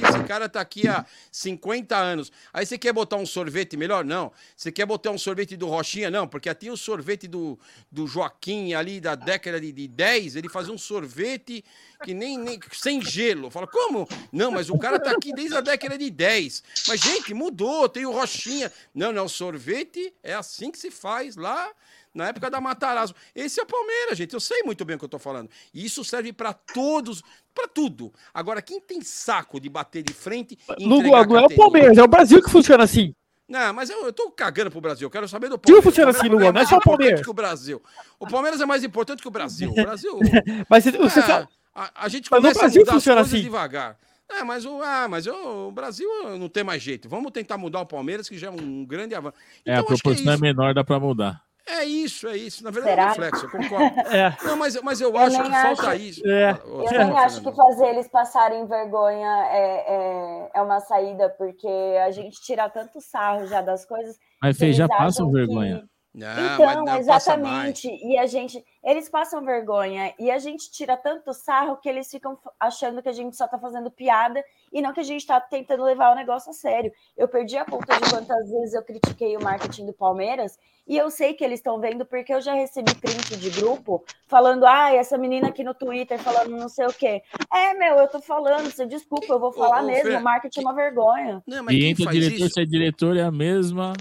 Esse 0.07 0.23
cara 0.25 0.51
tá 0.51 0.61
aqui 0.61 0.87
há 0.87 1.07
50 1.33 1.97
anos. 1.97 2.31
Aí 2.53 2.67
você 2.67 2.77
quer 2.77 2.93
botar 2.93 3.17
um 3.17 3.25
sorvete 3.25 3.75
melhor? 3.75 4.05
Não. 4.05 4.31
Você 4.55 4.71
quer 4.71 4.85
botar 4.85 5.11
um 5.11 5.19
sorvete 5.19 5.57
do 5.57 5.67
Rochinha? 5.67 6.11
Não, 6.11 6.29
porque 6.29 6.55
tem 6.55 6.71
o 6.71 6.77
sorvete 6.77 7.27
do, 7.27 7.59
do 7.91 8.07
Joaquim 8.07 8.75
ali 8.75 9.01
da 9.01 9.15
década 9.15 9.59
de, 9.59 9.73
de 9.73 9.89
10. 9.89 10.37
Ele 10.37 10.51
fazia 10.51 10.75
um 10.75 10.79
sorvete 10.79 11.65
que 12.05 12.13
nem, 12.13 12.37
nem 12.37 12.61
sem 12.71 13.01
gelo. 13.01 13.51
Fala, 13.51 13.67
como? 13.67 14.07
Não, 14.31 14.51
mas 14.51 14.69
o 14.69 14.79
cara 14.79 15.01
tá 15.01 15.13
aqui 15.13 15.33
desde 15.33 15.57
a 15.57 15.63
década 15.63 15.97
de 15.97 16.11
10. 16.11 16.63
Mas, 16.87 17.01
gente, 17.01 17.33
mudou, 17.33 17.89
tem 17.89 18.05
o 18.05 18.13
Rochinha. 18.13 18.71
Não, 18.95 19.11
não, 19.11 19.27
sorvete 19.27 20.13
é 20.23 20.35
assim 20.35 20.71
que 20.71 20.79
se 20.79 20.91
faz 20.91 21.35
lá 21.35 21.71
na 22.15 22.29
época 22.29 22.49
da 22.49 22.61
Matarazzo. 22.61 23.15
Esse 23.35 23.59
é 23.61 23.63
o 23.63 23.67
Palmeiras, 23.67 24.17
gente. 24.17 24.33
Eu 24.33 24.41
sei 24.41 24.63
muito 24.63 24.85
bem 24.85 24.97
o 24.97 24.99
que 24.99 25.05
eu 25.05 25.09
tô 25.09 25.19
falando. 25.19 25.51
E 25.73 25.85
isso 25.85 26.05
serve 26.05 26.33
para 26.33 26.53
todos, 26.53 27.23
para 27.55 27.67
tudo. 27.67 28.13
Agora, 28.33 28.63
quem 28.63 28.81
tem 28.81 29.01
saco 29.03 29.59
de 29.59 29.69
bater 29.69 30.03
de 30.03 30.13
frente 30.15 30.57
entregar 30.79 31.27
não 31.27 31.39
é 31.39 31.47
o? 31.47 31.57
Palmeiras, 31.57 31.99
é 31.99 32.03
o 32.03 32.09
Brasil 32.09 32.43
que 32.43 32.51
funciona 32.51 32.85
assim. 32.85 33.15
Não, 33.47 33.75
mas 33.75 33.91
eu, 33.91 34.07
eu 34.07 34.13
tô 34.13 34.31
cagando 34.31 34.71
pro 34.71 34.81
Brasil. 34.81 35.05
Eu 35.07 35.11
quero 35.11 35.29
saber 35.29 35.49
do 35.51 35.59
Palmeiras. 35.59 35.85
funciona 35.85 36.11
O 36.11 36.15
assim, 36.15 36.21
Palmeiras 36.29 36.41
Lugó, 36.47 36.53
não 36.53 36.61
é 36.61 36.63
mais 36.63 36.69
só 36.69 36.77
o 36.77 36.79
importante 36.79 36.97
Palmeiras. 36.99 37.21
que 37.23 37.31
o 37.31 37.35
Brasil. 37.35 37.83
O 38.19 38.27
Palmeiras 38.27 38.61
é 38.61 38.67
mais 38.67 38.85
importante 38.85 39.21
que 39.21 39.29
o 39.29 39.31
Brasil. 39.31 39.71
O 39.71 39.75
Brasil. 39.75 40.19
Mas 40.71 40.85
você, 40.85 40.93
você 40.93 41.19
É, 41.21 41.23
sabe- 41.23 41.49
a, 41.75 42.05
a 42.05 42.09
gente 42.09 42.31
Mas 42.31 42.41
começa 42.41 42.61
a 42.61 42.63
Brasil 42.63 42.81
mudar 42.81 42.91
as 42.93 42.95
funciona 42.97 43.21
coisas 43.21 43.35
assim. 43.35 43.43
devagar. 43.43 43.99
É, 44.27 44.43
mas 44.43 44.65
o, 44.65 44.81
ah, 44.83 45.07
mas 45.07 45.27
eu- 45.27 45.69
o 45.69 45.71
Brasil 45.73 46.09
não 46.39 46.49
tem 46.49 46.65
mais 46.65 46.83
jeito. 46.83 47.07
Vamos 47.11 47.31
tentar 47.31 47.59
mudar 47.59 47.81
o 47.81 47.87
Palmeiras, 47.87 48.27
que 48.27 48.39
já 48.39 48.47
é 48.47 48.51
um 48.51 48.83
grande 48.87 49.15
avanço. 49.15 49.37
É, 49.67 49.75
a 49.77 49.81
Então, 49.81 49.93
acho 49.93 50.03
que 50.03 50.09
é 50.09 50.13
proporção 50.15 50.33
é, 50.33 50.37
menor, 50.39 50.73
dá 50.73 50.83
pra 50.83 50.99
mudar. 50.99 51.43
É 51.67 51.83
isso, 51.85 52.29
é 52.29 52.37
isso. 52.37 52.63
Na 52.63 52.71
verdade, 52.71 52.93
é 52.93 52.95
Será? 52.95 53.07
um 53.07 53.09
reflexo, 53.09 53.47
eu 53.47 53.51
concordo. 53.51 53.95
É. 54.15 54.37
Não, 54.45 54.57
mas, 54.57 54.81
mas 54.83 55.01
eu, 55.01 55.11
Eu 55.11 55.19
acho 55.19 55.43
que 55.43 55.51
falta 55.51 55.89
acho- 55.89 55.95
isso. 55.95 56.27
É. 56.29 56.51
Eu 56.65 56.77
nem 56.79 56.87
acho 57.19 57.37
Fernando. 57.41 57.43
que 57.51 57.57
fazer 57.57 57.87
eles 57.87 58.09
passarem 58.09 58.67
vergonha 58.67 59.47
é, 59.47 59.95
é, 59.95 60.51
é 60.55 60.63
uma 60.63 60.81
saída, 60.81 61.31
porque 61.39 61.67
a 62.05 62.11
gente 62.11 62.41
tira 62.43 62.69
tanto 62.69 63.01
sarro 63.01 63.47
já 63.47 63.63
das 63.63 63.87
coisas. 63.87 64.17
Mas 64.43 64.59
Fê, 64.59 64.73
já 64.73 64.87
passam 64.87 65.07
acham 65.07 65.27
que- 65.29 65.33
vergonha. 65.33 65.85
Não, 66.15 66.55
Então, 66.55 66.65
mas 66.65 66.77
não, 66.77 66.85
passa 66.85 66.99
exatamente. 67.01 67.89
E 67.89 68.17
a 68.17 68.25
gente, 68.25 68.65
eles 68.85 69.09
passam 69.09 69.45
vergonha 69.45 70.15
e 70.17 70.31
a 70.31 70.39
gente 70.39 70.71
tira 70.71 70.97
tanto 70.97 71.35
sarro 71.35 71.77
que 71.77 71.89
eles 71.89 72.09
ficam 72.09 72.39
achando 72.61 73.03
que 73.03 73.09
a 73.09 73.13
gente 73.13 73.37
só 73.37 73.49
tá 73.49 73.59
fazendo 73.59 73.91
piada 73.91 74.43
e 74.73 74.81
não 74.81 74.93
que 74.93 75.01
a 75.01 75.05
gente 75.05 75.27
tá 75.27 75.41
tentando 75.41 75.83
levar 75.83 76.13
o 76.13 76.15
negócio 76.15 76.51
a 76.51 76.53
sério. 76.53 76.93
Eu 77.17 77.27
perdi 77.27 77.57
a 77.57 77.65
conta 77.65 77.99
de 77.99 78.11
quantas 78.11 78.49
vezes 78.49 78.75
eu 78.75 78.83
critiquei 78.83 79.37
o 79.37 79.43
marketing 79.43 79.87
do 79.87 79.93
Palmeiras 79.93 80.57
e 80.87 80.97
eu 80.97 81.11
sei 81.11 81.35
que 81.35 81.43
eles 81.43 81.59
estão 81.59 81.81
vendo 81.81 82.07
porque 82.07 82.33
eu 82.33 82.41
já 82.41 82.55
recebi 82.55 82.95
print 82.95 83.37
de 83.37 83.51
grupo 83.51 84.05
falando, 84.29 84.65
ah, 84.67 84.95
essa 84.95 85.19
menina 85.19 85.49
aqui 85.49 85.65
no 85.65 85.75
Twitter 85.75 86.19
falando 86.21 86.51
não 86.51 86.69
sei 86.69 86.87
o 86.87 86.93
quê. 86.93 87.23
É, 87.53 87.75
meu, 87.75 87.97
eu 87.97 88.07
tô 88.07 88.21
falando, 88.21 88.71
você 88.71 88.87
desculpa, 88.87 89.33
eu 89.33 89.41
vou 89.41 89.53
falar 89.53 89.83
ô, 89.83 89.87
mesmo, 89.87 90.11
Fê, 90.11 90.17
o 90.17 90.23
marketing 90.23 90.61
é 90.61 90.63
uma 90.63 90.75
vergonha. 90.75 91.43
Não, 91.45 91.65
mas 91.65 91.75
E 91.75 91.79
quem 91.81 91.91
entra 91.91 92.03
o 92.03 92.05
faz 92.05 92.17
diretor, 92.17 92.45
isso? 92.45 92.55
se 92.55 92.61
é 92.61 92.65
diretor, 92.65 93.17
é 93.17 93.23
a 93.23 93.33
mesma. 93.33 93.95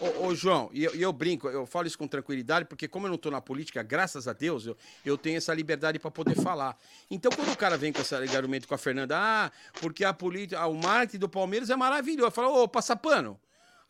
Ô, 0.00 0.28
ô, 0.28 0.34
João, 0.34 0.70
e 0.72 0.82
eu, 0.82 0.94
eu 0.94 1.12
brinco, 1.12 1.46
eu 1.46 1.66
falo 1.66 1.86
isso 1.86 1.98
com 1.98 2.08
tranquilidade, 2.08 2.64
porque 2.64 2.88
como 2.88 3.06
eu 3.06 3.10
não 3.10 3.18
tô 3.18 3.30
na 3.30 3.40
política, 3.40 3.82
graças 3.82 4.26
a 4.26 4.32
Deus, 4.32 4.64
eu, 4.64 4.76
eu 5.04 5.18
tenho 5.18 5.36
essa 5.36 5.52
liberdade 5.52 5.98
para 5.98 6.10
poder 6.10 6.34
falar. 6.36 6.74
Então, 7.10 7.30
quando 7.30 7.52
o 7.52 7.56
cara 7.56 7.76
vem 7.76 7.92
com 7.92 8.00
esse 8.00 8.14
argumento 8.14 8.66
com 8.66 8.74
a 8.74 8.78
Fernanda, 8.78 9.16
ah, 9.18 9.52
porque 9.78 10.02
a 10.02 10.14
política, 10.14 10.58
ah, 10.58 10.66
o 10.66 10.74
marketing 10.74 11.18
do 11.18 11.28
Palmeiras 11.28 11.68
é 11.68 11.76
maravilhoso. 11.76 12.28
Eu 12.28 12.30
falo, 12.30 12.62
ô, 12.62 12.66
passa 12.66 12.96
pano. 12.96 13.38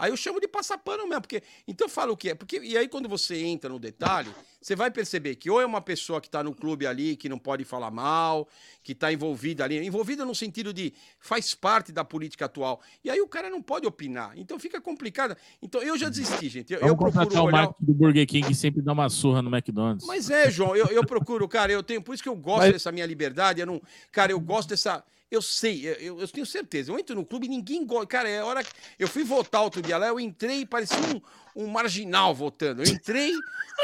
Aí 0.01 0.11
eu 0.11 0.17
chamo 0.17 0.41
de 0.41 0.49
passar 0.49 0.79
pano 0.79 1.07
mesmo, 1.07 1.21
porque. 1.21 1.43
Então 1.69 1.87
eu 1.87 1.91
falo 1.91 2.15
o 2.15 2.17
que 2.17 2.31
é. 2.31 2.35
Porque, 2.35 2.59
e 2.59 2.77
aí, 2.77 2.89
quando 2.89 3.09
você 3.09 3.37
entra 3.45 3.69
no 3.71 3.79
detalhe, 3.79 4.31
você 4.61 4.75
vai 4.75 4.91
perceber 4.91 5.37
que 5.37 5.51
ou 5.51 5.61
é 5.61 5.67
uma 5.67 5.81
pessoa 5.81 6.21
que 6.21 6.27
está 6.29 6.43
no 6.43 6.55
clube 6.55 6.87
ali, 6.87 7.17
que 7.17 7.29
não 7.29 7.39
pode 7.39 7.65
falar 7.65 7.91
mal, 7.91 8.49
que 8.83 8.93
está 8.93 9.13
envolvida 9.13 9.63
ali, 9.63 9.77
envolvida 9.85 10.25
no 10.25 10.35
sentido 10.35 10.73
de 10.73 10.93
faz 11.19 11.55
parte 11.55 11.93
da 11.93 12.03
política 12.05 12.47
atual. 12.47 12.81
E 13.05 13.11
aí 13.11 13.21
o 13.21 13.29
cara 13.29 13.51
não 13.51 13.61
pode 13.61 13.87
opinar. 13.87 14.33
Então 14.37 14.59
fica 14.59 14.81
complicado. 14.81 15.37
Então 15.63 15.83
eu 15.83 15.99
já 15.99 16.09
desisti, 16.09 16.49
gente. 16.49 16.73
Eu, 16.73 16.81
eu 16.81 16.87
Vamos 16.97 16.99
procuro 16.99 17.19
contratar 17.25 17.43
o 17.43 17.47
olhar. 17.47 17.63
marketing 17.67 17.85
do 17.85 17.95
Burger 17.95 18.27
King 18.27 18.49
que 18.49 18.55
sempre 18.55 18.81
dá 18.83 18.93
uma 18.93 19.09
surra 19.11 19.43
no 19.43 19.55
McDonald's. 19.55 20.07
Mas 20.07 20.31
é, 20.31 20.51
João, 20.51 20.75
eu, 20.75 20.87
eu 20.87 21.05
procuro, 21.05 21.47
cara, 21.47 21.71
eu 21.71 21.83
tenho. 21.83 22.01
Por 22.03 22.15
isso 22.15 22.23
que 22.23 22.29
eu 22.29 22.37
gosto 22.37 22.61
Mas- 22.63 22.73
dessa 22.73 22.91
minha 22.91 23.05
liberdade. 23.07 23.61
Eu 23.61 23.67
não, 23.67 23.81
cara, 24.11 24.33
eu 24.33 24.41
gosto 24.41 24.71
dessa. 24.71 25.05
Eu 25.31 25.41
sei, 25.41 25.87
eu- 25.87 26.19
eu, 26.19 26.29
tenho 26.29 26.45
certeza. 26.45 26.91
Eu 26.91 26.99
entro 26.99 27.15
no 27.15 27.25
clube 27.25 27.47
e 27.47 27.49
ninguém 27.49 27.87
gosta. 27.87 28.07
Cara, 28.07 28.29
é 28.29 28.43
hora 28.43 28.65
que. 28.65 28.71
Eu 28.99 29.07
fui 29.07 29.23
votar 29.23 29.63
outro 29.63 29.81
dia 29.81 29.97
lá, 29.97 30.09
eu 30.09 30.19
entrei 30.19 30.67
parecia 30.67 30.97
um, 31.55 31.65
um 31.65 31.67
marginal 31.69 32.35
votando. 32.35 32.83
Eu 32.83 32.93
entrei, 32.93 33.33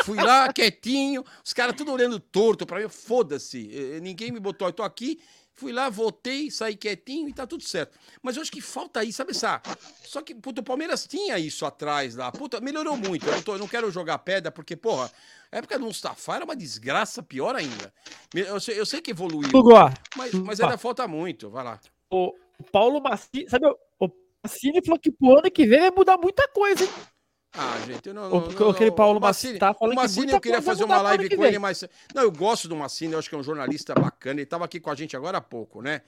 fui 0.04 0.16
lá 0.20 0.52
quietinho, 0.52 1.24
os 1.44 1.52
caras 1.52 1.76
tudo 1.76 1.92
olhando 1.92 2.18
torto 2.18 2.66
pra 2.66 2.80
mim. 2.80 2.88
Foda-se, 2.88 3.70
eh, 3.72 4.00
ninguém 4.00 4.32
me 4.32 4.40
botou. 4.40 4.66
Eu 4.66 4.72
tô 4.72 4.82
aqui 4.82 5.20
Fui 5.58 5.72
lá, 5.72 5.88
votei, 5.88 6.50
saí 6.50 6.76
quietinho 6.76 7.28
e 7.30 7.32
tá 7.32 7.46
tudo 7.46 7.62
certo. 7.64 7.98
Mas 8.22 8.36
eu 8.36 8.42
acho 8.42 8.52
que 8.52 8.60
falta 8.60 9.00
aí, 9.00 9.10
sabe, 9.10 9.32
Sá? 9.32 9.62
Só 10.04 10.20
que, 10.20 10.34
puta, 10.34 10.60
o 10.60 10.64
Palmeiras 10.64 11.06
tinha 11.06 11.38
isso 11.38 11.64
atrás 11.64 12.14
lá. 12.14 12.30
Puta, 12.30 12.60
melhorou 12.60 12.94
muito. 12.96 13.26
Eu 13.26 13.32
não, 13.32 13.42
tô- 13.42 13.54
eu 13.54 13.58
não 13.58 13.66
quero 13.66 13.90
jogar 13.90 14.18
pedra, 14.18 14.52
porque, 14.52 14.76
porra, 14.76 15.10
a 15.50 15.56
época 15.56 15.78
do 15.78 15.86
Mustafa 15.86 16.36
era 16.36 16.44
uma 16.44 16.54
desgraça 16.54 17.22
pior 17.22 17.56
ainda. 17.56 17.90
Eu 18.34 18.60
sei, 18.60 18.78
eu 18.78 18.84
sei 18.84 19.00
que 19.00 19.12
evoluiu. 19.12 19.50
Mas, 20.14 20.32
mas 20.34 20.60
ainda 20.60 20.76
falta 20.78 21.08
muito. 21.08 21.48
Vai 21.48 21.64
lá. 21.64 21.80
O 22.10 22.34
Paulo 22.70 23.00
Massini, 23.00 23.48
sabe, 23.48 23.66
o- 23.66 23.76
o 24.06 24.10
Massini 24.44 24.84
falou 24.84 25.00
que 25.00 25.10
pro 25.10 25.38
ano 25.38 25.50
que 25.50 25.66
vem 25.66 25.80
vai 25.80 25.90
mudar 25.90 26.18
muita 26.18 26.46
coisa, 26.48 26.84
hein? 26.84 26.90
Ah, 27.52 27.78
gente, 27.86 28.06
eu 28.08 28.14
não. 28.14 28.28
O- 28.30 28.40
não, 28.40 28.58
não, 28.58 28.70
aquele. 28.70 28.90
Paulo 28.90 29.18
Massini, 29.20 29.58
tá 29.58 29.72
falando 29.72 29.92
o 29.94 29.96
que 29.96 30.02
Massini 30.02 30.20
muita 30.26 30.36
eu 30.36 30.40
queria 30.40 30.62
fazer 30.62 30.84
uma 30.84 31.00
live 31.00 31.28
que 31.28 31.36
com 31.36 31.44
ele, 31.44 31.58
mas. 31.58 31.84
Não, 32.14 32.22
eu 32.22 32.30
gosto 32.30 32.68
do 32.68 32.76
Massini, 32.76 33.14
eu 33.14 33.18
acho 33.18 33.28
que 33.28 33.34
é 33.34 33.38
um 33.38 33.42
jornalista 33.42 33.94
bacana. 33.94 34.40
Ele 34.40 34.46
tava 34.46 34.64
aqui 34.64 34.78
com 34.78 34.90
a 34.90 34.94
gente 34.94 35.16
agora 35.16 35.38
há 35.38 35.40
pouco, 35.40 35.80
né? 35.80 36.02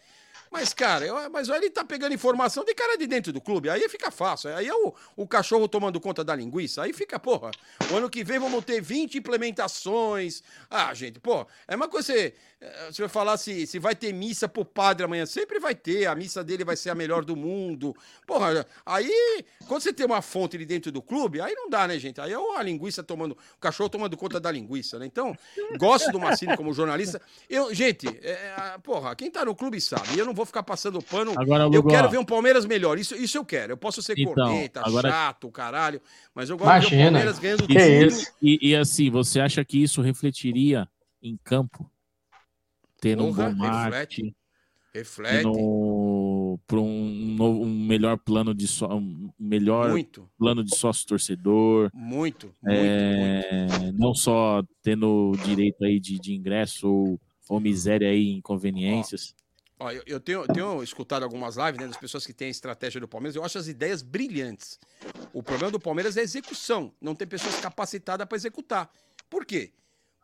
Mas, 0.51 0.73
cara, 0.73 1.05
eu, 1.05 1.31
mas 1.31 1.49
ele 1.51 1.69
tá 1.69 1.85
pegando 1.85 2.15
informação 2.15 2.65
de 2.65 2.75
cara 2.75 2.97
de 2.97 3.07
dentro 3.07 3.33
do 3.35 3.41
clube. 3.41 3.69
Aí 3.69 3.87
fica 3.89 4.11
fácil. 4.11 4.55
Aí 4.57 4.67
é 4.67 4.75
o, 4.75 4.95
o 5.15 5.27
cachorro 5.27 5.69
tomando 5.69 6.01
conta 6.01 6.25
da 6.25 6.35
linguiça. 6.35 6.83
Aí 6.83 6.93
fica, 6.95 7.19
porra. 7.19 7.51
O 7.91 7.97
ano 7.97 8.09
que 8.09 8.25
vem 8.25 8.39
vamos 8.39 8.65
ter 8.65 8.81
20 8.81 9.19
implementações. 9.19 10.43
Ah, 10.71 10.93
gente, 10.95 11.21
pô, 11.21 11.47
é 11.67 11.77
uma 11.77 11.87
coisa. 11.89 12.13
Você, 12.13 12.35
você 12.91 13.03
vai 13.03 13.09
falar 13.09 13.37
se, 13.37 13.67
se 13.69 13.79
vai 13.79 13.95
ter 13.95 14.13
missa 14.13 14.49
pro 14.49 14.65
padre 14.65 15.05
amanhã. 15.05 15.25
Sempre 15.27 15.61
vai 15.61 15.75
ter. 15.77 16.07
A 16.07 16.15
missa 16.15 16.43
dele 16.43 16.65
vai 16.65 16.77
ser 16.77 16.91
a 16.91 16.95
melhor 16.95 17.25
do 17.25 17.37
mundo. 17.37 17.95
Porra, 18.27 18.67
aí, 18.85 19.45
quando 19.69 19.83
você 19.83 19.93
tem 19.93 20.05
uma 20.05 20.21
fonte 20.21 20.57
ali 20.57 20.67
dentro 20.67 20.91
do 20.91 21.01
clube, 21.01 21.41
aí 21.41 21.55
não 21.55 21.71
dá, 21.71 21.87
né, 21.87 21.99
gente? 21.99 22.21
Aí 22.21 22.33
é 22.33 22.37
a 22.37 22.63
linguiça 22.63 23.03
tomando. 23.03 23.33
O 23.33 23.61
cachorro 23.61 23.89
tomando 23.89 24.17
conta 24.17 24.41
da 24.41 24.51
linguiça, 24.51 24.99
né? 24.99 25.07
Então, 25.07 25.37
gosto 25.79 26.11
do 26.11 26.19
Massini 26.19 26.57
como 26.57 26.73
jornalista. 26.75 27.21
Eu, 27.49 27.73
gente, 27.73 28.09
é, 28.23 28.77
porra, 28.83 29.15
quem 29.15 29.31
tá 29.31 29.45
no 29.45 29.55
clube 29.55 29.81
sabe. 29.81 30.17
E 30.17 30.19
eu 30.19 30.27
não 30.27 30.35
vou 30.35 30.45
ficar 30.45 30.65
passando 30.65 31.01
pano. 31.01 31.35
Agora, 31.39 31.65
eu 31.65 31.69
Lugo, 31.69 31.89
quero 31.91 32.09
ó. 32.09 32.11
ver 32.11 32.19
um 32.19 32.25
Palmeiras 32.25 32.67
melhor. 32.67 32.99
Isso, 32.99 33.15
isso 33.15 33.39
eu 33.39 33.45
quero. 33.45 33.73
Eu 33.75 33.77
posso 33.77 34.03
ser 34.03 34.19
Então, 34.19 34.35
corneta, 34.35 34.81
agora- 34.85 35.09
chato, 35.11 35.49
caralho. 35.51 36.03
Mas 36.35 36.51
eu 36.51 36.57
gosto 36.59 36.89
de 36.89 36.97
ver 36.97 37.03
o 37.03 37.05
Palmeiras 37.05 37.39
ganhando 37.39 37.65
E- 37.71 38.09
tudo. 38.09 38.27
E, 38.43 38.71
e 38.71 38.75
assim, 38.77 39.11
você 39.11 39.39
acha 39.39 39.65
que 39.65 39.81
isso 39.81 40.03
refletiria 40.03 40.89
em 41.23 41.37
campo? 41.45 41.89
Tendo 43.01 43.25
um 43.25 43.33
Porra, 43.33 43.51
bom 43.51 43.57
marketing, 43.57 44.23
reflete. 44.25 44.37
Reflete. 44.95 45.59
para 46.67 46.81
um, 46.81 47.35
novo- 47.37 47.63
um 47.63 47.87
melhor 47.87 48.19
plano 48.19 48.55
de 48.55 48.67
só, 48.67 48.97
um 48.97 49.31
melhor 49.39 49.91
Muito. 49.91 50.29
plano 50.39 50.65
de 50.65 50.77
sócio 50.77 51.07
torcedor. 51.07 51.91
Muito, 51.95 52.53
É, 52.67 53.93
Não 53.93 54.15
só 54.15 54.63
tendo 54.83 55.33
direito 55.45 55.85
aí 55.85 56.01
de, 56.01 56.19
de 56.19 56.35
ingresso 56.35 56.89
ou, 56.89 57.21
ou 57.49 57.61
miséria 57.61 58.09
aí, 58.09 58.31
inconveniências. 58.31 59.35
Ó, 59.79 59.93
eu, 59.93 60.03
eu 60.07 60.19
tenho, 60.19 60.45
tenho 60.49 60.83
escutado 60.83 61.23
algumas 61.23 61.57
lives 61.57 61.81
né, 61.81 61.87
das 61.87 61.97
pessoas 61.97 62.27
que 62.27 62.33
têm 62.33 62.49
a 62.49 62.51
estratégia 62.51 63.01
do 63.01 63.07
Palmeiras. 63.07 63.37
Eu 63.37 63.45
acho 63.45 63.59
as 63.59 63.69
ideias 63.69 64.03
brilhantes. 64.03 64.81
O 65.33 65.41
problema 65.41 65.71
do 65.71 65.79
Palmeiras 65.79 66.17
é 66.17 66.21
a 66.21 66.25
execução. 66.25 66.93
Não 67.01 67.15
tem 67.15 67.29
pessoas 67.29 67.61
capacitadas 67.61 68.27
para 68.27 68.37
executar. 68.37 68.91
Por 69.31 69.45
quê? 69.45 69.73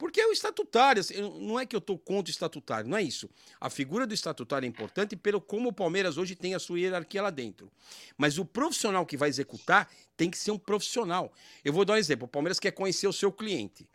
Porque 0.05 0.21
é 0.21 0.27
o 0.27 0.33
estatutário. 0.33 1.01
assim, 1.01 1.15
Não 1.41 1.59
é 1.59 1.65
que 1.65 1.75
eu 1.75 1.79
estou 1.79 1.99
contra 1.99 2.29
o 2.29 2.31
estatutário, 2.31 2.87
não 2.87 2.99
é 2.99 3.03
isso. 3.03 3.27
A 3.59 3.71
figura 3.71 4.07
do 4.07 4.13
estatutário 4.13 4.67
é 4.67 4.69
importante 4.69 5.17
pelo 5.17 5.41
como 5.41 5.71
o 5.71 5.73
Palmeiras 5.73 6.19
hoje 6.19 6.35
tem 6.35 6.55
a 6.55 6.59
sua 6.59 6.79
hierarquia 6.79 7.23
lá 7.23 7.31
dentro. 7.31 7.73
Mas 8.15 8.37
o 8.37 8.45
profissional 8.45 9.07
que 9.07 9.17
vai 9.17 9.31
executar 9.31 9.91
tem 10.15 10.31
que 10.31 10.37
ser 10.37 10.51
um 10.51 10.59
profissional. 10.59 11.33
Eu 11.65 11.73
vou 11.73 11.87
dar 11.87 11.95
um 11.95 11.97
exemplo. 11.97 12.27
O 12.27 12.29
Palmeiras 12.29 12.61
quer 12.61 12.73
conhecer 12.73 13.07
o 13.07 13.15
seu 13.15 13.33
cliente. 13.33 13.89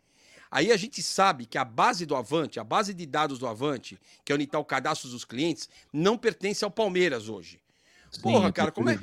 Aí 0.50 0.72
a 0.72 0.76
gente 0.76 1.00
sabe 1.00 1.46
que 1.46 1.56
a 1.56 1.64
base 1.64 2.04
do 2.04 2.16
Avante, 2.16 2.58
a 2.58 2.64
base 2.64 2.92
de 2.92 3.06
dados 3.06 3.38
do 3.38 3.46
Avante, 3.46 3.96
que 4.24 4.32
é 4.32 4.34
onde 4.34 4.42
está 4.42 4.58
o 4.58 4.64
cadastro 4.64 5.08
dos 5.08 5.24
clientes, 5.24 5.68
não 5.92 6.18
pertence 6.18 6.64
ao 6.64 6.72
Palmeiras 6.72 7.28
hoje. 7.28 7.60
Porra, 8.20 8.48
Sim, 8.48 8.52
cara, 8.52 8.72
como 8.72 8.90
é. 8.90 8.98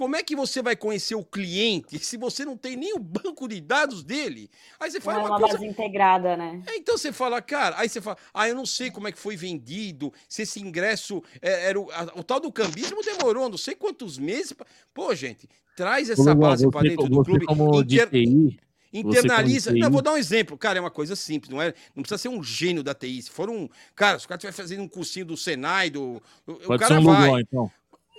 Como 0.00 0.16
é 0.16 0.22
que 0.22 0.34
você 0.34 0.62
vai 0.62 0.74
conhecer 0.74 1.14
o 1.14 1.22
cliente 1.22 1.98
se 1.98 2.16
você 2.16 2.42
não 2.42 2.56
tem 2.56 2.74
nem 2.74 2.94
o 2.94 2.98
banco 2.98 3.46
de 3.46 3.60
dados 3.60 4.02
dele? 4.02 4.48
Aí 4.80 4.90
você 4.90 4.96
Não 4.96 5.04
fala 5.04 5.18
é 5.18 5.20
uma 5.20 5.28
uma 5.28 5.38
coisa. 5.40 5.54
base 5.58 5.66
integrada, 5.66 6.38
né? 6.38 6.62
É, 6.66 6.76
Então 6.76 6.96
você 6.96 7.12
fala, 7.12 7.42
cara, 7.42 7.76
aí 7.78 7.86
você 7.86 8.00
fala, 8.00 8.16
ah, 8.32 8.48
eu 8.48 8.54
não 8.54 8.64
sei 8.64 8.90
como 8.90 9.08
é 9.08 9.12
que 9.12 9.18
foi 9.18 9.36
vendido, 9.36 10.10
se 10.26 10.40
esse 10.40 10.58
ingresso 10.58 11.22
é, 11.42 11.66
era 11.68 11.78
o, 11.78 11.90
a- 11.90 12.12
o 12.16 12.24
tal 12.24 12.40
do 12.40 12.50
cambismo 12.50 13.02
demorou 13.02 13.50
não 13.50 13.58
sei 13.58 13.74
quantos 13.74 14.16
meses. 14.16 14.54
pra- 14.54 14.66
Pô, 14.94 15.14
gente, 15.14 15.46
traz 15.76 16.08
essa 16.08 16.34
base 16.34 16.66
para 16.70 16.88
dentro 16.88 17.06
do 17.06 17.16
você 17.16 17.30
clube. 17.30 17.44
como 17.44 17.84
de 17.84 17.96
inter- 17.96 18.08
TI, 18.08 18.58
Internaliza. 18.92 19.70
Você 19.70 19.70
como 19.72 19.84
Não, 19.84 19.90
vou 19.90 20.00
dar 20.02 20.12
um 20.14 20.16
exemplo. 20.16 20.56
Cara, 20.56 20.78
é 20.78 20.80
uma 20.80 20.90
coisa 20.90 21.14
simples, 21.14 21.50
não 21.50 21.60
é? 21.60 21.74
Não 21.94 22.02
precisa 22.02 22.16
ser 22.18 22.28
um 22.28 22.42
gênio 22.42 22.82
da 22.82 22.94
TI. 22.94 23.22
Se 23.22 23.30
for 23.30 23.48
um. 23.50 23.68
Cara, 23.94 24.18
se 24.18 24.24
o 24.24 24.28
cara 24.28 24.38
estiver 24.38 24.52
fazendo 24.52 24.82
um 24.82 24.88
cursinho 24.88 25.26
do 25.26 25.36
Senai, 25.36 25.90
do. 25.90 26.20
O, 26.46 26.52
o 26.52 26.54
Pode 26.60 26.82
ser 26.82 26.88
cara 26.88 27.00
um 27.00 27.04
vai. 27.04 27.20
Lugol, 27.26 27.40
então. 27.40 27.70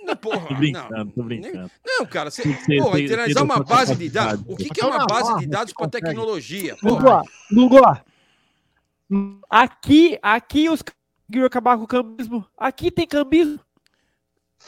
Não, 0.04 0.16
porra, 0.16 0.48
Tô 0.48 0.54
brincando, 0.54 1.12
tô 1.12 1.22
brincando. 1.22 1.70
Não, 1.86 2.06
cara, 2.06 2.30
você, 2.30 2.42
Tem 2.42 2.54
que 2.54 2.64
ser- 2.64 2.78
porra, 2.82 3.00
internalizar 3.00 3.42
tem 3.46 3.52
uma 3.54 3.62
base 3.64 3.94
de 3.94 4.08
dados. 4.10 4.44
O 4.48 4.56
que, 4.56 4.68
que 4.68 4.80
é 4.82 4.86
uma 4.86 5.06
base 5.06 5.38
de 5.38 5.46
dados 5.46 5.72
para 5.72 5.88
tecnologia? 5.88 6.76
Lugo, 7.50 7.78
aqui, 9.50 10.18
aqui 10.22 10.68
os 10.68 10.82
caras 10.82 10.98
conseguiram 11.26 11.46
acabar 11.46 11.76
com 11.76 11.84
o 11.84 11.86
cambismo. 11.86 12.46
Aqui 12.56 12.90
tem 12.90 13.06
cambismo. 13.06 13.60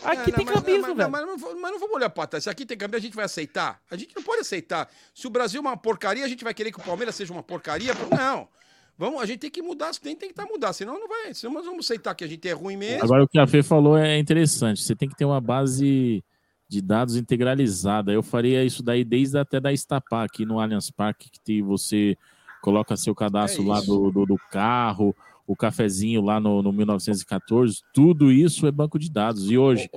Aqui 0.02 0.31
É, 0.31 0.34
tem 0.34 0.44
mas, 0.44 0.54
cambismo, 0.54 0.88
mas, 0.88 0.97
velho. 0.97 1.10
mas, 1.10 1.26
não, 1.26 1.38
vou- 1.38 1.60
mas 1.60 1.70
não 1.70 1.78
vamos 1.78 1.94
olhar 1.94 2.10
para 2.10 2.26
trás. 2.26 2.44
Se 2.44 2.50
aqui 2.50 2.67
tem 2.67 2.76
câmbio, 2.76 2.99
a 2.99 3.00
gente 3.00 3.15
vai 3.15 3.24
aceitar? 3.24 3.81
A 3.90 3.97
gente 3.97 4.15
não 4.15 4.22
pode 4.24 4.40
aceitar. 4.40 4.88
Se 5.15 5.24
o 5.26 5.31
Brasil 5.31 5.58
é 5.58 5.60
uma 5.60 5.76
porcaria, 5.76 6.24
a 6.24 6.28
gente 6.28 6.42
vai 6.42 6.52
querer 6.52 6.72
que 6.72 6.81
o 6.81 6.83
Palmeiras 6.83 7.15
seja 7.15 7.33
uma 7.33 7.42
porcaria? 7.44 7.92
Não. 8.10 8.49
Vamos, 8.96 9.20
a 9.20 9.26
gente 9.26 9.40
tem 9.40 9.50
que 9.50 9.60
mudar, 9.62 9.90
tem, 9.94 10.14
tem 10.16 10.28
que 10.28 10.32
estar 10.32 10.46
mudar, 10.46 10.72
senão 10.72 10.98
não 10.98 11.08
vai. 11.08 11.34
Senão 11.34 11.54
nós 11.54 11.64
vamos 11.66 11.84
aceitar 11.84 12.14
que 12.14 12.22
a 12.24 12.28
gente 12.28 12.48
é 12.48 12.52
ruim 12.52 12.76
mesmo. 12.76 13.02
Agora 13.02 13.24
o 13.24 13.28
que 13.28 13.38
a 13.38 13.46
Fê 13.46 13.62
falou 13.62 13.96
é 13.98 14.18
interessante. 14.18 14.82
Você 14.82 14.94
tem 14.94 15.08
que 15.08 15.16
ter 15.16 15.24
uma 15.24 15.40
base 15.40 16.22
de 16.68 16.80
dados 16.80 17.16
integralizada. 17.16 18.12
Eu 18.12 18.22
faria 18.22 18.64
isso 18.64 18.82
daí 18.82 19.04
desde 19.04 19.36
até 19.38 19.58
da 19.60 19.72
Estapar 19.72 20.24
aqui 20.24 20.44
no 20.46 20.60
Allianz 20.60 20.90
Parque, 20.90 21.28
que 21.30 21.40
tem- 21.40 21.62
você 21.62 22.16
coloca 22.62 22.96
seu 22.96 23.14
cadastro 23.14 23.62
É 23.64 23.66
lá 23.66 23.80
do, 23.80 24.10
do, 24.10 24.24
do 24.26 24.36
carro, 24.50 25.14
o 25.46 25.54
cafezinho 25.54 26.22
lá 26.22 26.38
no, 26.40 26.62
no 26.62 26.72
1914. 26.72 27.82
Tudo 27.92 28.30
isso 28.32 28.66
é 28.66 28.72
banco 28.72 28.98
de 28.98 29.10
dados. 29.10 29.50
E 29.50 29.58
hoje, 29.58 29.90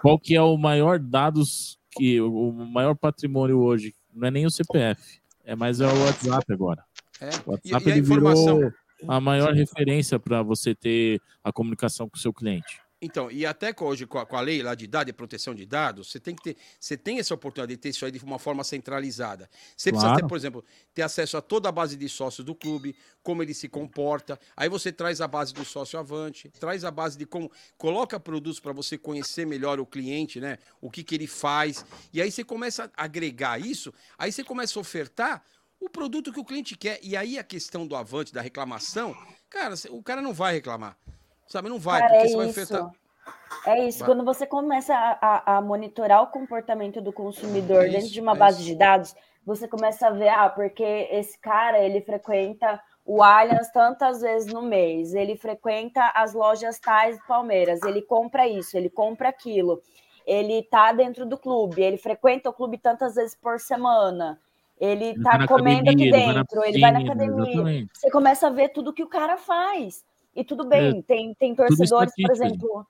qual 0.00 0.18
que 0.18 0.34
é 0.34 0.40
o 0.42 0.56
maior 0.56 0.98
dados 0.98 1.78
que 1.90 2.20
o 2.20 2.48
o 2.48 2.52
maior 2.66 2.94
patrimônio 2.96 3.58
hoje? 3.58 3.94
Não 4.14 4.28
é 4.28 4.30
nem 4.30 4.46
o 4.46 4.50
CPF, 4.50 5.20
é 5.44 5.54
mais 5.56 5.80
é 5.80 5.86
o 5.86 6.04
WhatsApp 6.04 6.52
agora. 6.52 6.84
É. 7.24 7.30
O 7.46 7.52
E- 7.64 7.72
WhatsApp 7.72 7.88
e 7.88 7.92
a 7.92 7.96
ele 7.96 8.00
informação? 8.00 8.56
virou 8.58 8.72
a 9.08 9.20
maior 9.20 9.52
referência 9.52 10.18
para 10.18 10.42
você 10.42 10.74
ter 10.74 11.20
a 11.42 11.52
comunicação 11.52 12.08
com 12.08 12.16
o 12.16 12.20
seu 12.20 12.32
cliente. 12.32 12.80
Então, 13.02 13.30
e 13.30 13.44
até 13.44 13.74
hoje, 13.78 14.06
com 14.06 14.16
a, 14.18 14.24
com 14.24 14.34
a 14.34 14.40
lei 14.40 14.62
lá 14.62 14.74
de 14.74 14.86
dados 14.86 15.10
e 15.10 15.12
proteção 15.12 15.54
de 15.54 15.66
dados, 15.66 16.10
você 16.10 16.18
tem 16.18 16.34
que 16.34 16.42
ter, 16.42 16.56
você 16.80 16.96
tem 16.96 17.18
essa 17.18 17.34
oportunidade 17.34 17.76
de 17.76 17.82
ter 17.82 17.90
isso 17.90 18.02
aí 18.06 18.10
de 18.10 18.24
uma 18.24 18.38
forma 18.38 18.64
centralizada. 18.64 19.50
Você 19.76 19.90
precisa 19.90 20.08
Claro. 20.08 20.22
ter, 20.22 20.26
por 20.28 20.36
exemplo, 20.38 20.64
ter 20.94 21.02
acesso 21.02 21.36
a 21.36 21.42
toda 21.42 21.68
a 21.68 21.72
base 21.72 21.96
de 21.98 22.08
sócios 22.08 22.42
do 22.46 22.54
clube, 22.54 22.96
como 23.22 23.42
ele 23.42 23.52
se 23.52 23.68
comporta. 23.68 24.40
Aí 24.56 24.70
você 24.70 24.90
traz 24.90 25.20
a 25.20 25.28
base 25.28 25.52
do 25.52 25.66
sócio 25.66 25.98
avante, 25.98 26.48
traz 26.58 26.82
a 26.82 26.90
base 26.90 27.18
de 27.18 27.26
como 27.26 27.50
coloca 27.76 28.18
produtos 28.18 28.58
para 28.58 28.72
você 28.72 28.96
conhecer 28.96 29.44
melhor 29.46 29.78
o 29.80 29.84
cliente, 29.84 30.40
né? 30.40 30.56
O 30.80 30.90
que, 30.90 31.02
que 31.04 31.14
ele 31.14 31.26
faz. 31.26 31.84
E 32.10 32.22
aí 32.22 32.30
você 32.32 32.42
começa 32.42 32.90
a 32.96 33.04
agregar 33.04 33.60
isso, 33.60 33.92
aí 34.16 34.32
você 34.32 34.42
começa 34.42 34.78
a 34.78 34.80
ofertar 34.80 35.42
o 35.84 35.90
produto 35.90 36.32
que 36.32 36.40
o 36.40 36.44
cliente 36.44 36.76
quer. 36.76 36.98
E 37.02 37.16
aí 37.16 37.38
a 37.38 37.44
questão 37.44 37.86
do 37.86 37.94
avante, 37.96 38.32
da 38.32 38.40
reclamação, 38.40 39.14
cara, 39.50 39.74
o 39.90 40.02
cara 40.02 40.20
não 40.22 40.32
vai 40.32 40.54
reclamar. 40.54 40.96
Sabe, 41.46 41.68
não 41.68 41.78
vai, 41.78 42.00
Cara, 42.00 42.12
porque 42.12 42.26
é 42.26 42.28
você 42.28 42.36
vai 42.36 42.46
isso. 42.48 42.60
ofertar. 42.62 42.90
É 43.66 43.86
isso, 43.88 43.98
Vai. 44.00 44.08
quando 44.08 44.24
você 44.24 44.46
começa 44.46 44.94
a, 44.94 45.18
a- 45.20 45.56
a 45.56 45.60
monitorar 45.60 46.22
o 46.22 46.26
comportamento 46.26 47.00
do 47.00 47.12
consumidor 47.12 47.84
É 47.84 47.88
dentro 47.88 48.06
isso, 48.06 48.12
de 48.14 48.20
uma 48.20 48.32
é 48.32 48.36
base 48.36 48.58
isso. 48.58 48.66
de 48.66 48.74
dados, 48.74 49.14
você 49.44 49.66
começa 49.68 50.06
a 50.06 50.10
ver, 50.10 50.28
ah, 50.28 50.48
porque 50.50 50.82
esse 51.10 51.38
cara, 51.38 51.78
ele 51.78 52.00
frequenta 52.02 52.80
o 53.04 53.22
Allianz 53.22 53.70
tantas 53.72 54.20
vezes 54.22 54.52
no 54.52 54.62
mês, 54.62 55.14
ele 55.14 55.36
frequenta 55.36 56.10
as 56.14 56.32
lojas 56.34 56.78
tais 56.78 57.18
do 57.18 57.24
Palmeiras, 57.26 57.82
ele 57.82 58.00
compra 58.02 58.46
isso, 58.48 58.76
ele 58.76 58.88
compra 58.90 59.28
aquilo, 59.28 59.82
ele 60.26 60.62
tá 60.62 60.92
dentro 60.92 61.24
do 61.26 61.36
clube, 61.38 61.82
ele 61.82 61.98
frequenta 61.98 62.48
o 62.50 62.52
clube 62.54 62.78
tantas 62.78 63.14
vezes 63.14 63.34
por 63.34 63.60
semana, 63.60 64.40
ele 64.84 65.14
tá 65.22 65.46
comendo 65.46 65.90
aqui 65.90 66.10
dentro, 66.10 66.64
ele 66.64 66.80
vai 66.80 66.92
na 66.92 66.98
academia, 67.00 67.42
exatamente. 67.52 67.90
você 67.94 68.10
começa 68.10 68.46
a 68.46 68.50
ver 68.50 68.68
tudo 68.70 68.92
que 68.92 69.02
o 69.02 69.08
cara 69.08 69.36
faz. 69.36 70.04
E 70.34 70.44
tudo 70.44 70.64
bem, 70.66 70.98
É, 70.98 71.02
tem, 71.02 71.34
tem 71.34 71.54
torcedores, 71.54 72.12
por 72.20 72.30
exemplo, 72.30 72.86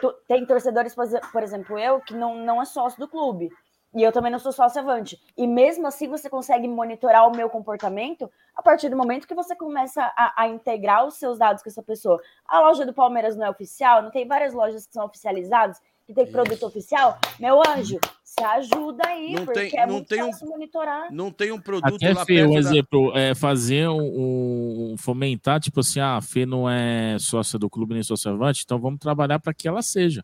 tu- 0.00 0.14
tem 0.28 0.46
torcedores, 0.46 0.94
por 1.32 1.42
exemplo, 1.42 1.78
eu, 1.78 2.00
que 2.00 2.14
não, 2.14 2.36
não 2.36 2.62
é 2.62 2.64
sócio 2.64 2.98
do 3.00 3.08
clube. 3.08 3.50
E 3.96 4.02
eu 4.02 4.10
também 4.10 4.30
não 4.32 4.40
sou 4.40 4.50
sócio 4.50 4.80
avante. 4.80 5.16
E 5.36 5.46
mesmo 5.46 5.86
assim 5.86 6.08
você 6.08 6.28
consegue 6.28 6.66
monitorar 6.66 7.28
o 7.28 7.36
meu 7.36 7.48
comportamento 7.48 8.28
a 8.56 8.60
partir 8.60 8.88
do 8.88 8.96
momento 8.96 9.26
que 9.26 9.34
você 9.36 9.54
começa 9.54 10.02
a, 10.16 10.42
a 10.42 10.48
integrar 10.48 11.06
os 11.06 11.14
seus 11.14 11.38
dados 11.38 11.62
com 11.62 11.68
essa 11.68 11.82
pessoa. 11.82 12.20
A 12.44 12.58
loja 12.58 12.84
do 12.84 12.92
Palmeiras 12.92 13.36
não 13.36 13.46
é 13.46 13.50
oficial, 13.50 14.02
não 14.02 14.10
tem 14.10 14.26
várias 14.26 14.52
lojas 14.52 14.84
que 14.84 14.92
são 14.92 15.04
oficializadas. 15.04 15.80
Que 16.06 16.12
tem 16.12 16.26
produto 16.30 16.64
oficial, 16.66 17.18
meu 17.40 17.60
anjo, 17.66 17.98
se 18.22 18.42
ajuda 18.44 19.06
aí, 19.08 19.34
Não 19.34 19.44
porque 19.46 19.60
tem- 19.70 19.78
é 19.80 19.86
não 19.86 19.94
muito 19.94 20.08
tem 20.08 20.22
um- 20.22 20.26
fácil 20.26 20.48
monitorar. 20.48 21.12
Não 21.12 21.30
tem 21.30 21.50
um 21.52 21.60
produto 21.60 21.94
Até 21.96 22.12
lá 22.12 22.24
Fê, 22.26 22.44
um 22.44 22.50
perto 22.50 22.52
da- 22.52 22.58
exemplo, 22.58 23.16
é 23.16 23.34
fazer 23.34 23.88
um, 23.88 24.02
um- 24.92 24.96
fomentar, 24.98 25.60
tipo 25.60 25.80
assim, 25.80 26.00
ah, 26.00 26.16
a 26.16 26.20
Fê 26.20 26.44
não 26.44 26.68
é 26.68 27.16
sócia 27.18 27.58
do 27.58 27.70
clube 27.70 27.94
nem 27.94 28.02
sócia 28.02 28.30
avante, 28.32 28.62
então 28.64 28.78
vamos 28.78 28.98
trabalhar 28.98 29.38
para 29.38 29.54
que 29.54 29.66
ela 29.66 29.80
seja. 29.82 30.22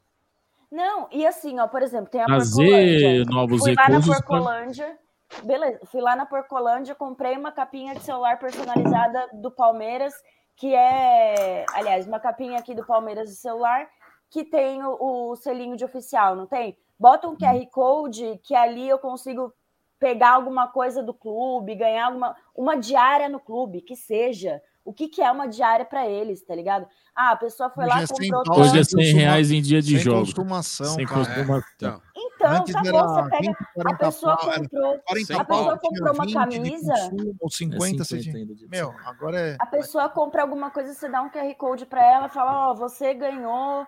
Não, 0.71 1.09
e 1.11 1.27
assim, 1.27 1.59
ó, 1.59 1.67
por 1.67 1.83
exemplo, 1.83 2.11
tem 2.11 2.21
a 2.21 2.27
Porcolândia. 2.27 3.25
novos 3.27 3.61
Fui 3.63 3.75
lá 3.75 3.83
na 3.89 3.89
recursos 3.99 4.17
pra- 4.19 4.27
Porcolândia, 4.27 4.99
beleza, 5.45 5.81
fui 5.87 6.01
lá 6.01 6.15
na 6.15 6.27
Porcolândia, 6.27 6.95
comprei 6.95 7.37
uma 7.37 7.51
capinha 7.53 7.95
de 7.95 8.03
celular 8.03 8.39
personalizada 8.39 9.29
do 9.33 9.51
Palmeiras, 9.51 10.13
que 10.57 10.75
é, 10.75 11.65
aliás, 11.73 12.07
uma 12.07 12.21
capinha 12.21 12.59
aqui 12.59 12.75
do 12.75 12.85
Palmeiras 12.85 13.31
de 13.31 13.37
celular, 13.37 13.89
que 14.31 14.45
tem 14.45 14.83
o, 14.85 14.97
o 15.33 15.37
selinho 15.37 15.77
de 15.77 15.85
oficial, 15.85 16.37
não 16.37 16.47
tem? 16.47 16.77
Bota 16.99 17.29
um 17.29 17.37
QR 17.37 17.67
Code 17.71 18.39
que 18.43 18.55
ali 18.55 18.89
eu 18.89 18.99
consigo 18.99 19.53
pegar 19.99 20.31
alguma 20.31 20.69
coisa 20.69 21.03
do 21.03 21.13
clube, 21.13 21.75
ganhar 21.75 22.07
alguma 22.07 22.35
uma 22.55 22.77
diária 22.77 23.29
no 23.29 23.41
clube, 23.41 23.81
que 23.83 23.97
seja. 23.97 24.63
O 24.83 24.95
que, 24.95 25.09
que 25.09 25.21
é 25.23 25.31
uma 25.31 25.47
diária 25.47 25.85
para 25.85 26.07
eles, 26.09 26.43
tá 26.43 26.55
ligado? 26.55 26.87
Ah, 27.15 27.33
a 27.33 27.37
pessoa 27.37 27.69
foi 27.69 27.85
lá, 27.85 27.97
Hoje 27.97 28.05
é 28.05 28.07
cem 28.07 28.31
comprou 28.31 28.61
Hoje 28.61 28.79
é 28.79 28.85
sem 28.85 28.85
100 28.85 28.97
consuma- 29.05 29.21
reais 29.21 29.51
em 29.51 29.61
dia 29.61 29.83
de 29.83 29.89
sem 29.97 29.99
jogo. 29.99 30.21
consumação, 30.21 30.95
Sem 30.95 31.07
cara. 31.07 31.21
consumação. 31.27 32.03
Então, 32.17 32.51
Antes 32.57 32.75
acabou, 32.75 32.99
era 33.01 33.09
você 33.09 33.31
pega. 33.31 33.43
20, 33.43 33.51
A 33.61 33.67
40 33.75 33.99
pessoa 33.99 34.37
pau, 34.39 34.51
comprou, 34.55 34.99
40 35.01 35.35
a 35.41 35.45
pessoa 35.45 35.79
comprou 35.79 36.15
uma 36.15 36.25
20 36.25 36.27
de 36.29 36.35
camisa. 36.35 36.93
consumo, 36.95 37.37
ou 37.41 37.51
50, 37.51 37.85
É 38.03 38.05
você 38.05 38.05
50 38.05 38.23
tinha- 38.23 38.37
ainda 38.37 38.55
de 38.55 38.69
Meu, 38.69 38.95
agora 39.05 39.39
é. 39.39 39.57
A 39.61 39.67
pessoa 39.67 40.09
compra 40.09 40.43
alguma 40.43 40.71
coisa, 40.71 40.95
você 40.95 41.09
dá 41.11 41.21
um 41.21 41.29
QR 41.29 41.55
Code 41.57 41.85
para 41.85 42.03
ela, 42.03 42.29
fala, 42.31 42.71
ó, 42.71 42.75
você 42.75 43.13
ganhou 43.13 43.87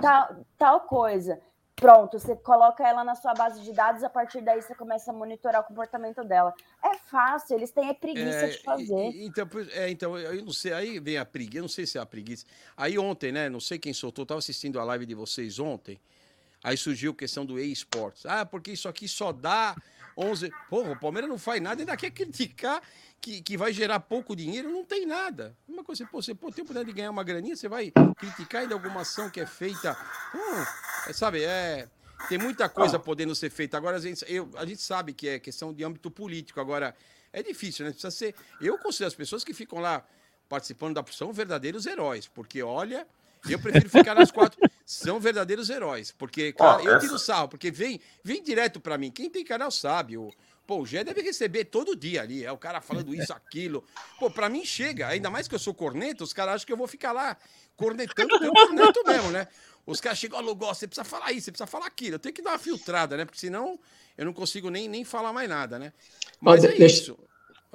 tal, 0.00 0.46
tal 0.56 0.80
coisa. 0.80 1.40
Pronto, 1.76 2.20
você 2.20 2.36
coloca 2.36 2.86
ela 2.86 3.02
na 3.02 3.16
sua 3.16 3.34
base 3.34 3.60
de 3.60 3.72
dados, 3.72 4.04
a 4.04 4.08
partir 4.08 4.40
daí 4.40 4.62
você 4.62 4.74
começa 4.76 5.10
a 5.10 5.14
monitorar 5.14 5.60
o 5.62 5.64
comportamento 5.64 6.22
dela. 6.22 6.54
É 6.82 6.94
fácil, 6.96 7.56
eles 7.56 7.72
têm 7.72 7.90
a 7.90 7.94
preguiça 7.94 8.46
É, 8.46 8.48
de 8.48 8.58
fazer. 8.62 9.10
então, 9.24 9.48
é, 9.72 9.90
então, 9.90 10.16
eu 10.16 10.44
não 10.44 10.52
sei, 10.52 10.72
aí 10.72 11.00
vem 11.00 11.18
a 11.18 11.24
preguiça, 11.24 11.62
não 11.62 11.68
sei 11.68 11.84
se 11.84 11.98
é 11.98 12.00
a 12.00 12.06
preguiça. 12.06 12.46
Aí 12.76 12.96
ontem, 12.96 13.32
né, 13.32 13.48
não 13.48 13.58
sei 13.58 13.76
quem 13.78 13.92
soltou, 13.92 14.22
eu 14.22 14.26
tava 14.26 14.38
assistindo 14.38 14.78
a 14.78 14.84
live 14.84 15.04
de 15.04 15.14
vocês 15.14 15.58
ontem, 15.58 16.00
aí 16.62 16.76
surgiu 16.76 17.10
a 17.10 17.14
questão 17.16 17.44
do 17.44 17.58
e-sports. 17.58 18.24
Ah, 18.24 18.46
porque 18.46 18.70
isso 18.70 18.88
aqui 18.88 19.08
só 19.08 19.32
dá 19.32 19.74
11... 20.16 20.52
Porra, 20.68 20.92
o 20.92 20.98
Palmeiras 20.98 21.28
não 21.28 21.38
faz 21.38 21.60
nada, 21.60 21.82
ainda 21.82 21.96
quer 21.96 22.10
criticar 22.10 22.82
que, 23.20 23.42
que 23.42 23.56
vai 23.56 23.72
gerar 23.72 24.00
pouco 24.00 24.36
dinheiro, 24.36 24.70
não 24.70 24.84
tem 24.84 25.06
nada. 25.06 25.56
Uma 25.68 25.82
coisa, 25.82 26.06
pô, 26.06 26.20
você 26.22 26.34
pô, 26.34 26.50
tem 26.52 26.62
oportunidade 26.62 26.86
de 26.86 26.92
ganhar 26.92 27.10
uma 27.10 27.24
graninha, 27.24 27.56
você 27.56 27.68
vai 27.68 27.92
criticar 28.16 28.62
ainda 28.62 28.74
alguma 28.74 29.00
ação 29.00 29.30
que 29.30 29.40
é 29.40 29.46
feita... 29.46 29.96
Hum, 30.34 30.64
é, 31.08 31.12
sabe, 31.12 31.42
é... 31.42 31.88
Tem 32.28 32.38
muita 32.38 32.68
coisa 32.68 32.98
podendo 32.98 33.34
ser 33.34 33.50
feita. 33.50 33.76
Agora, 33.76 33.96
a 33.98 34.00
gente, 34.00 34.24
eu- 34.26 34.48
a 34.56 34.64
gente 34.64 34.80
sabe 34.80 35.12
que 35.12 35.28
é 35.28 35.38
questão 35.38 35.74
de 35.74 35.84
âmbito 35.84 36.10
político. 36.10 36.58
Agora, 36.58 36.94
é 37.32 37.42
difícil, 37.42 37.84
né? 37.84 37.90
Precisa 37.90 38.10
ser. 38.10 38.34
Eu 38.60 38.78
considero 38.78 39.08
as 39.08 39.14
pessoas 39.14 39.44
que 39.44 39.52
ficam 39.52 39.78
lá 39.78 40.02
participando 40.48 40.94
da 40.94 41.04
são 41.12 41.32
verdadeiros 41.32 41.84
heróis, 41.84 42.26
porque 42.26 42.62
olha, 42.62 43.06
eu 43.52 43.58
prefiro 43.58 43.88
ficar 43.90 44.14
nas 44.14 44.30
quatro. 44.30 44.58
São 44.86 45.18
verdadeiros 45.20 45.70
heróis, 45.70 46.12
porque 46.16 46.52
cara, 46.52 46.76
Ó, 46.76 46.80
eu 46.80 46.90
essa- 46.96 47.06
tiro 47.06 47.18
sarro, 47.18 47.48
porque 47.48 47.70
vem, 47.70 48.00
vem 48.22 48.42
direto 48.42 48.80
pra 48.80 48.98
mim. 48.98 49.10
Quem 49.10 49.28
tem 49.30 49.44
canal 49.44 49.70
sabe. 49.70 50.16
O, 50.16 50.30
pô, 50.66 50.78
o 50.80 50.86
Gé 50.86 51.02
deve 51.04 51.22
receber 51.22 51.64
todo 51.64 51.96
dia 51.96 52.22
ali. 52.22 52.44
É 52.44 52.52
o 52.52 52.58
cara 52.58 52.80
falando 52.80 53.14
isso, 53.14 53.32
aquilo. 53.32 53.82
Pô, 54.18 54.30
pra 54.30 54.48
mim 54.48 54.64
chega. 54.64 55.08
Ainda 55.08 55.30
mais 55.30 55.48
que 55.48 55.54
eu 55.54 55.58
sou 55.58 55.72
corneta, 55.74 56.22
os 56.24 56.32
caras 56.32 56.56
acham 56.56 56.66
que 56.66 56.72
eu 56.72 56.76
vou 56.76 56.86
ficar 56.86 57.12
lá 57.12 57.36
cornetando, 57.76 58.36
eu 58.44 58.52
corneto 58.52 59.02
mesmo, 59.06 59.30
né? 59.30 59.48
Os 59.86 60.00
caras 60.00 60.18
chegam, 60.18 60.38
ó, 60.38 60.42
Lugó, 60.42 60.72
você 60.72 60.86
precisa 60.86 61.04
falar 61.04 61.32
isso, 61.32 61.46
você 61.46 61.50
precisa 61.52 61.66
falar 61.66 61.86
aquilo. 61.86 62.14
Eu 62.14 62.18
tenho 62.18 62.34
que 62.34 62.40
dar 62.42 62.52
uma 62.52 62.58
filtrada, 62.58 63.16
né? 63.16 63.24
Porque 63.24 63.38
senão 63.38 63.78
eu 64.16 64.24
não 64.24 64.32
consigo 64.32 64.70
nem, 64.70 64.88
nem 64.88 65.04
falar 65.04 65.32
mais 65.32 65.48
nada, 65.48 65.78
né? 65.78 65.92
Mas 66.40 66.62
é 66.64 66.68
deixa, 66.68 66.84
isso. 66.96 67.18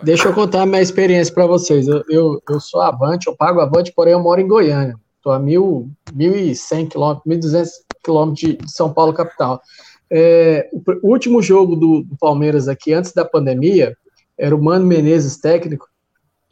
deixa 0.02 0.28
eu 0.28 0.34
contar 0.34 0.62
a 0.62 0.66
minha 0.66 0.82
experiência 0.82 1.34
para 1.34 1.46
vocês. 1.46 1.88
Eu, 1.88 2.04
eu, 2.10 2.42
eu 2.50 2.60
sou 2.60 2.82
avante, 2.82 3.28
eu 3.28 3.36
pago 3.36 3.60
avante, 3.60 3.92
porém 3.92 4.14
eu 4.14 4.20
moro 4.20 4.40
em 4.42 4.48
Goiânia. 4.48 4.96
Estou 5.20 5.34
a 5.34 5.40
mil, 5.40 5.92
1.100 6.16 6.88
quilômetros, 6.88 7.52
1.200 7.52 7.68
quilômetros 8.02 8.42
de 8.42 8.72
São 8.72 8.94
Paulo, 8.94 9.14
capital. 9.14 9.62
É, 10.10 10.70
o, 10.72 11.12
último 11.12 11.42
jogo 11.42 11.76
do, 11.76 12.04
do 12.04 12.16
Palmeiras 12.18 12.70
aqui, 12.70 12.94
antes 12.94 13.12
da 13.12 13.26
pandemia, 13.26 13.98
era 14.38 14.56
o 14.56 14.64
Mano 14.64 14.86
Menezes 14.86 15.36
técnico. 15.38 15.90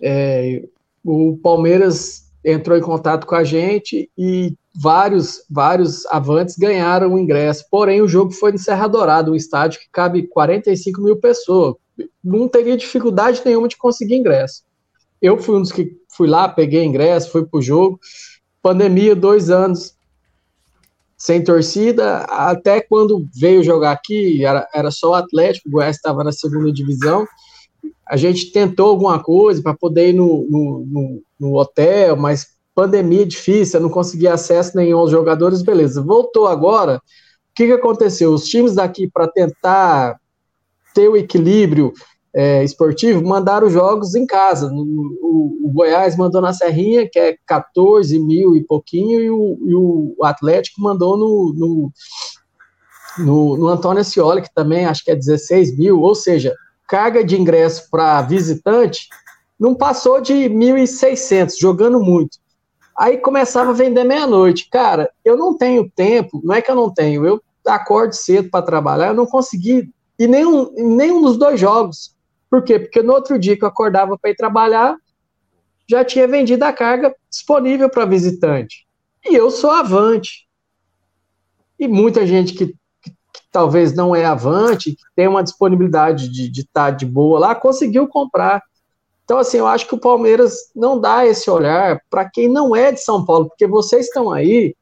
É, 0.02 0.68
o 1.02 1.40
Palmeiras 1.42 2.30
entrou 2.44 2.78
em 2.78 2.82
contato 2.82 3.26
com 3.26 3.36
a 3.36 3.44
gente 3.46 4.12
e 4.18 4.54
vários, 4.76 5.44
vários 5.50 6.06
avantes 6.08 6.58
ganharam 6.58 7.14
o 7.14 7.20
ingresso. 7.20 7.66
Porém, 7.72 8.02
o 8.02 8.08
jogo 8.08 8.32
foi 8.32 8.52
em 8.52 8.58
Serra 8.58 8.88
Dourada, 8.88 9.32
um 9.32 9.36
estádio 9.36 9.80
que 9.80 9.90
cabe 9.90 10.28
45 10.28 11.02
mil 11.02 11.16
pessoas. 11.16 11.76
Não 12.22 12.50
teria 12.50 12.76
dificuldade 12.76 13.42
nenhuma 13.46 13.70
de 13.70 13.78
conseguir 13.78 14.16
ingresso. 14.16 14.64
Eu 15.22 15.38
fui 15.38 15.56
um 15.56 15.62
dos 15.62 15.72
que 15.72 15.98
fui 16.10 16.28
lá, 16.28 16.50
peguei 16.50 16.84
ingresso, 16.84 17.32
fui 17.32 17.46
pro 17.46 17.62
jogo. 17.62 18.00
Pandemia, 18.68 19.16
dois 19.16 19.50
anos 19.50 19.96
sem 21.18 21.42
torcida, 21.42 22.26
até 22.26 22.82
quando 22.82 23.26
veio 23.34 23.64
jogar 23.64 23.94
aqui, 23.94 24.44
era, 24.44 24.68
era 24.76 24.92
só 24.92 25.12
o 25.12 25.14
Atlético, 25.14 25.70
o 25.70 25.72
Goiás 25.72 25.96
estava 25.96 26.22
na 26.22 26.34
segunda 26.34 26.70
divisão. 26.70 27.26
A 28.06 28.18
gente 28.18 28.52
tentou 28.52 28.90
alguma 28.90 29.24
coisa 29.24 29.64
para 29.64 29.74
poder 29.74 30.10
ir 30.10 30.14
no, 30.14 30.46
no, 30.50 30.86
no, 30.86 31.22
no 31.40 31.56
hotel, 31.56 32.18
mas 32.18 32.48
pandemia 32.76 33.26
difícil, 33.26 33.80
eu 33.80 33.84
não 33.84 33.90
conseguia 33.90 34.34
acesso 34.34 34.76
nenhum 34.76 34.98
aos 34.98 35.12
jogadores, 35.12 35.62
beleza. 35.62 36.02
Voltou 36.02 36.46
agora, 36.46 36.98
o 36.98 37.02
que, 37.56 37.68
que 37.68 37.72
aconteceu? 37.72 38.34
Os 38.34 38.50
times 38.50 38.76
daqui, 38.76 39.10
para 39.10 39.30
tentar 39.30 40.20
ter 40.94 41.08
o 41.08 41.16
equilíbrio 41.16 41.94
é, 42.38 42.64
esportivo, 42.64 43.28
mandaram 43.28 43.68
jogos 43.68 44.14
em 44.14 44.24
casa. 44.24 44.70
O, 44.72 45.58
o 45.64 45.72
Goiás 45.74 46.16
mandou 46.16 46.40
na 46.40 46.54
Serrinha, 46.54 47.10
que 47.12 47.18
é 47.18 47.36
14 47.48 48.20
mil 48.20 48.56
e 48.56 48.64
pouquinho, 48.64 49.20
e 49.20 49.32
o, 49.32 49.58
e 49.66 49.74
o 49.74 50.16
Atlético 50.24 50.80
mandou 50.80 51.18
no, 51.18 51.52
no, 51.58 51.92
no, 53.18 53.58
no 53.58 53.68
Antônio 53.68 54.02
Ascioli, 54.02 54.44
que 54.44 54.54
também 54.54 54.86
acho 54.86 55.04
que 55.04 55.10
é 55.10 55.16
16 55.16 55.80
mil, 55.80 56.00
ou 56.00 56.14
seja, 56.14 56.54
carga 56.88 57.24
de 57.24 57.36
ingresso 57.36 57.90
para 57.90 58.22
visitante 58.22 59.08
não 59.60 59.74
passou 59.74 60.22
de 60.22 60.34
1.600, 60.34 61.56
jogando 61.60 62.00
muito. 62.00 62.38
Aí 62.96 63.18
começava 63.18 63.72
a 63.72 63.74
vender 63.74 64.04
meia-noite. 64.04 64.70
Cara, 64.70 65.10
eu 65.26 65.36
não 65.36 65.58
tenho 65.58 65.90
tempo, 65.90 66.40
não 66.44 66.54
é 66.54 66.62
que 66.62 66.70
eu 66.70 66.76
não 66.76 66.94
tenho, 66.94 67.26
eu 67.26 67.42
acordo 67.66 68.14
cedo 68.14 68.52
para 68.52 68.64
trabalhar, 68.64 69.08
eu 69.08 69.16
não 69.16 69.26
consegui 69.26 69.90
ir 70.20 70.28
nenhum, 70.28 70.72
nenhum 70.76 71.24
dos 71.24 71.36
dois 71.36 71.60
jogos. 71.60 72.16
Por 72.50 72.64
quê? 72.64 72.80
Porque 72.80 73.02
no 73.02 73.14
outro 73.14 73.38
dia 73.38 73.58
que 73.58 73.64
eu 73.64 73.68
acordava 73.68 74.18
para 74.18 74.32
ir 74.32 74.36
trabalhar, 74.36 74.96
já 75.90 76.04
tinha 76.04 76.28
vendido 76.28 76.64
a 76.66 76.74
carga 76.74 77.16
disponível 77.30 77.90
para 77.90 78.06
visitante. 78.06 78.86
E 79.26 79.36
eu 79.36 79.50
sou 79.52 79.72
avante. 79.72 80.48
E 81.80 81.88
muita 81.88 82.26
gente 82.26 82.54
que, 82.54 82.68
que- 83.02 83.12
que 83.12 83.42
talvez 83.52 83.94
não 83.94 84.16
é 84.16 84.26
avante, 84.26 84.96
que 84.96 85.04
tem 85.16 85.28
uma 85.28 85.44
disponibilidade 85.44 86.30
de 86.30 86.62
estar 86.62 86.92
de, 86.92 87.06
boa 87.06 87.40
lá, 87.40 87.56
conseguiu 87.56 88.08
comprar. 88.08 88.62
Então, 89.24 89.38
assim, 89.38 89.58
eu 89.58 89.68
acho 89.68 89.86
que 89.88 89.96
o 89.96 90.00
Palmeiras 90.00 90.54
não 90.76 91.00
dá 91.00 91.26
esse 91.26 91.50
olhar 91.50 92.02
para 92.10 92.30
quem 92.30 92.48
não 92.48 92.76
é 92.76 92.92
de 92.92 93.02
São 93.02 93.26
Paulo, 93.26 93.50
porque 93.50 93.68
vocês 93.68 94.06
estão 94.08 94.32
aí, 94.32 94.74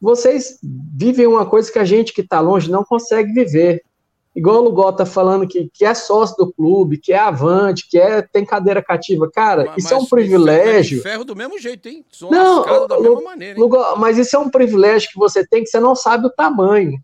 vocês 0.00 0.58
vivem 0.96 1.26
uma 1.26 1.46
coisa 1.46 1.70
que 1.72 1.78
a 1.78 1.84
gente 1.84 2.12
que 2.12 2.20
está 2.20 2.40
longe 2.40 2.70
não 2.70 2.84
consegue 2.84 3.32
viver. 3.32 3.82
Igual 4.34 4.56
o 4.56 4.64
Lugol 4.64 4.92
tá 4.92 5.06
falando 5.06 5.46
que, 5.46 5.70
que 5.72 5.84
é 5.84 5.94
sócio 5.94 6.36
do 6.36 6.52
clube, 6.52 6.98
que 6.98 7.12
é 7.12 7.18
avante, 7.18 7.88
que 7.88 7.96
é, 7.96 8.20
tem 8.20 8.44
cadeira 8.44 8.82
cativa. 8.82 9.30
Cara, 9.30 9.72
isso 9.76 9.94
é 9.94 9.96
um 9.96 10.00
Mas 10.00 10.08
privilégio. 10.08 11.02
Ferro 11.02 11.24
do 11.24 11.36
mesmo 11.36 11.56
jeito, 11.56 11.88
hein? 11.88 12.04
Sou 12.10 12.32
Não, 12.32 12.58
lascado 12.58 12.88
da 12.88 13.00
mesma 13.00 13.20
maneira, 13.20 13.54
hein? 13.54 13.62
Lugol, 13.62 13.96
mas 13.96 14.18
isso 14.18 14.34
é 14.34 14.38
um 14.38 14.50
privilégio 14.50 15.08
que 15.10 15.18
você 15.18 15.46
tem 15.46 15.62
que 15.62 15.70
você 15.70 15.78
não 15.78 15.94
sabe 15.94 16.26
o 16.26 16.30
tamanho. 16.30 16.98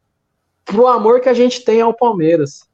Pro 0.64 0.88
amor 0.88 1.20
que 1.20 1.28
a 1.28 1.34
gente 1.34 1.64
tem 1.64 1.80
ao 1.80 1.94
Palmeiras. 1.94 2.68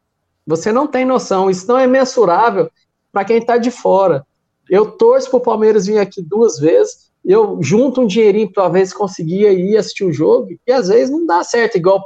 Você 0.47 0.72
não 0.72 0.87
tem 0.87 1.05
noção. 1.05 1.51
Isso 1.51 1.69
não 1.69 1.78
é 1.78 1.87
mensurável 1.87 2.71
para 3.12 3.24
quem 3.24 3.44
tá 3.44 3.58
de 3.58 3.71
fora. 3.71 4.24
Eu 4.71 4.92
torço 4.92 5.28
pro 5.28 5.40
Palmeiras 5.40 5.87
vir 5.87 5.99
aqui 5.99 6.22
duas 6.22 6.58
vezes. 6.58 7.10
Eu 7.24 7.58
junto 7.60 8.01
um 8.01 8.06
dinheirinho 8.06 8.51
para 8.51 8.62
talvez 8.62 8.92
conseguir 8.92 9.51
ir 9.51 9.76
assistir 9.76 10.05
o 10.05 10.12
jogo. 10.12 10.49
E 10.67 10.72
às 10.72 10.89
vezes 10.89 11.10
não 11.10 11.26
dá 11.26 11.44
certo. 11.44 11.76
Igual 11.76 12.03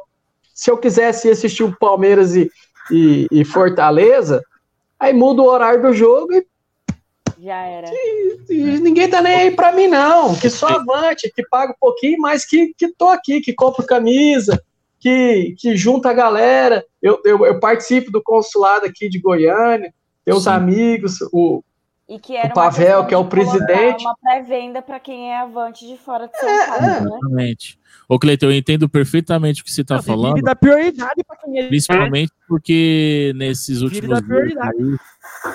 se 0.60 0.70
eu 0.70 0.76
quisesse 0.76 1.26
ir 1.26 1.30
assistir 1.30 1.62
o 1.62 1.74
Palmeiras 1.74 2.36
e, 2.36 2.50
e, 2.90 3.26
e 3.32 3.44
Fortaleza, 3.46 4.42
aí 4.98 5.10
muda 5.10 5.40
o 5.40 5.46
horário 5.46 5.80
do 5.80 5.94
jogo 5.94 6.34
e 6.34 6.46
Já 7.38 7.62
era. 7.62 7.90
e 8.50 8.78
ninguém 8.78 9.08
tá 9.08 9.22
nem 9.22 9.34
aí 9.36 9.50
pra 9.52 9.72
mim, 9.72 9.86
não. 9.86 10.36
Que 10.36 10.50
sou 10.50 10.68
avante, 10.68 11.32
que 11.34 11.42
paga 11.48 11.72
um 11.72 11.80
pouquinho, 11.80 12.18
mas 12.20 12.44
que, 12.44 12.74
que 12.76 12.92
tô 12.92 13.08
aqui, 13.08 13.40
que 13.40 13.54
compro 13.54 13.86
camisa, 13.86 14.62
que, 14.98 15.54
que 15.58 15.74
junta 15.78 16.10
a 16.10 16.12
galera. 16.12 16.84
Eu, 17.00 17.22
eu, 17.24 17.46
eu 17.46 17.58
participo 17.58 18.10
do 18.12 18.22
consulado 18.22 18.84
aqui 18.84 19.08
de 19.08 19.18
Goiânia, 19.18 19.94
meus 20.26 20.46
amigos, 20.46 21.22
o, 21.32 21.64
E 22.06 22.18
que 22.18 22.36
era 22.36 22.48
O 22.48 22.52
Pavel, 22.52 23.06
que 23.06 23.14
é 23.14 23.16
o 23.16 23.24
presidente. 23.24 24.04
Uma 24.04 24.14
pré-venda 24.22 24.82
para 24.82 25.00
quem 25.00 25.32
é 25.32 25.38
avante 25.38 25.86
de 25.86 25.96
fora 25.96 26.28
de 26.28 26.38
São 26.38 26.46
É, 26.46 26.66
Paulo, 26.66 26.82
né? 26.82 26.98
Exatamente. 26.98 27.79
Ô, 28.10 28.18
Cleiton, 28.18 28.46
eu 28.46 28.52
entendo 28.52 28.88
perfeitamente 28.88 29.62
o 29.62 29.64
que 29.64 29.70
você 29.70 29.82
está 29.82 30.02
falando. 30.02 30.34
que 30.34 30.42
dar 30.42 30.56
prioridade 30.56 31.22
para 31.24 31.36
quem 31.36 31.60
é 31.60 31.68
Principalmente 31.68 32.32
porque 32.48 33.32
nesses 33.36 33.82
últimos 33.82 34.20
dias 34.20 34.52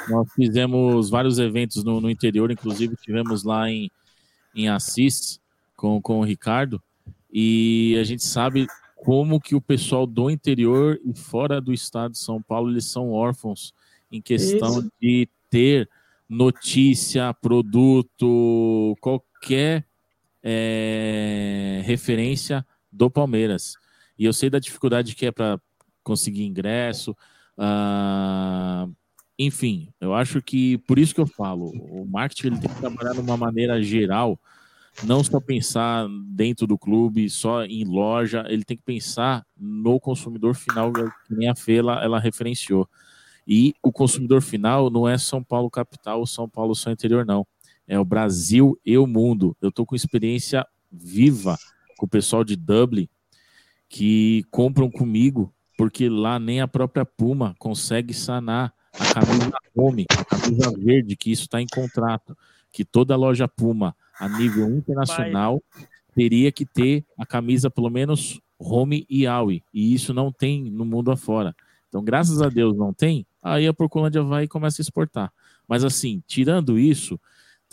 nós 0.08 0.32
fizemos 0.34 1.10
vários 1.10 1.38
eventos 1.38 1.84
no, 1.84 2.00
no 2.00 2.10
interior, 2.10 2.50
inclusive 2.50 2.96
tivemos 2.96 3.44
lá 3.44 3.70
em, 3.70 3.92
em 4.56 4.70
Assis 4.70 5.38
com, 5.76 6.02
com 6.02 6.22
o 6.22 6.24
Ricardo, 6.24 6.82
e 7.30 7.98
a 8.00 8.06
gente 8.06 8.24
sabe 8.24 8.68
como 8.96 9.42
que 9.42 9.54
o 9.54 9.60
pessoal 9.60 10.08
do 10.08 10.30
interior 10.30 10.98
e 11.04 11.14
fora 11.14 11.60
do 11.60 11.74
estado 11.74 12.14
de 12.14 12.20
São 12.20 12.42
Paulo, 12.42 12.72
eles 12.72 12.86
são 12.86 13.12
órfãos 13.12 13.74
em 14.10 14.22
questão 14.22 14.80
Isso. 14.80 14.92
de 15.02 15.28
ter 15.50 15.90
notícia, 16.30 17.34
produto, 17.34 18.96
qualquer 19.02 19.86
é, 20.48 21.82
referência 21.84 22.64
do 22.92 23.10
Palmeiras. 23.10 23.76
E 24.18 24.26
eu 24.26 24.32
sei 24.32 24.48
da 24.48 24.60
dificuldade 24.60 25.16
que 25.16 25.26
é 25.26 25.32
para 25.32 25.60
conseguir 26.04 26.46
ingresso. 26.46 27.18
ah, 27.58 28.88
enfim, 29.38 29.90
eu 30.00 30.14
acho 30.14 30.42
que 30.42 30.78
por 30.80 30.98
isso 31.00 31.14
que 31.14 31.20
eu 31.20 31.28
falo, 31.28 31.70
o 31.90 32.06
marketing 32.06 32.48
ele 32.48 32.60
tem 32.60 32.70
que 32.70 32.80
trabalhar 32.80 33.14
de 33.14 33.20
uma 33.20 33.36
maneira 33.36 33.82
geral, 33.84 34.40
não 35.04 35.22
só 35.24 35.42
pensar 35.42 36.08
dentro 36.30 36.66
do 36.66 36.78
clube, 36.78 37.30
só 37.30 37.66
em 37.66 37.84
loja, 37.84 38.46
ele 38.48 38.64
tem 38.64 38.78
que 38.78 38.84
pensar 38.84 39.46
no 39.58 40.00
consumidor 40.00 40.56
final, 40.56 40.94
que 40.94 41.36
nem 41.36 41.50
a 41.50 41.56
Fê 41.56 41.78
ela, 41.78 42.02
ela 42.02 42.20
referenciou. 42.20 42.88
E 43.46 43.74
o 43.84 43.92
consumidor 43.92 44.42
final 44.42 44.90
não 44.90 45.08
é 45.08 45.18
São 45.18 45.44
Paulo 45.44 45.70
capital 45.70 46.20
ou 46.20 46.26
São 46.26 46.48
Paulo 46.48 46.74
só 46.74 46.90
interior, 46.90 47.26
não. 47.26 47.46
É 47.88 48.00
o 48.00 48.06
Brasil 48.06 48.80
e 48.86 48.98
o 48.98 49.06
mundo. 49.06 49.56
Eu 49.62 49.72
tô 49.72 49.86
com 49.86 49.96
experiência 49.96 50.66
viva 50.92 51.58
com 51.98 52.06
o 52.06 52.10
pessoal 52.10 52.44
de 52.44 52.56
Dublin 52.56 53.08
que 53.88 54.44
compram 54.52 54.90
comigo, 54.90 55.54
porque 55.78 56.10
lá 56.10 56.40
nem 56.40 56.62
a 56.62 56.68
própria 56.68 57.06
Puma 57.06 57.56
consegue 57.60 58.14
sanar 58.14 58.74
a 58.94 59.14
camisa 59.14 59.52
home, 59.76 60.06
a 60.18 60.26
camisa 60.26 60.72
verde, 60.78 61.16
que 61.16 61.32
isso 61.32 61.44
está 61.44 61.62
em 61.62 61.68
contrato, 61.68 62.36
que 62.72 62.84
toda 62.84 63.16
loja 63.16 63.48
Puma 63.48 63.96
a 64.20 64.28
nível 64.28 64.70
internacional 64.70 65.62
teria 66.16 66.52
que 66.52 66.66
ter 66.66 67.06
a 67.18 67.26
camisa 67.26 67.70
pelo 67.70 67.90
menos 67.90 68.40
home 68.58 69.06
e 69.10 69.28
aui, 69.28 69.62
e 69.74 69.94
isso 69.94 70.14
não 70.14 70.32
tem 70.32 70.64
no 70.64 70.86
mundo 70.86 71.12
afora. 71.12 71.54
Então, 71.90 72.04
graças 72.04 72.42
a 72.42 72.50
Deus 72.50 72.76
não 72.76 72.94
tem, 72.94 73.26
aí 73.42 73.68
a 73.68 73.74
Porcolândia 73.74 74.24
vai 74.24 74.46
e 74.46 74.48
começa 74.48 74.82
a 74.82 74.84
exportar. 74.84 75.32
Mas 75.68 75.84
assim, 75.84 76.24
tirando 76.26 76.80
isso, 76.80 77.20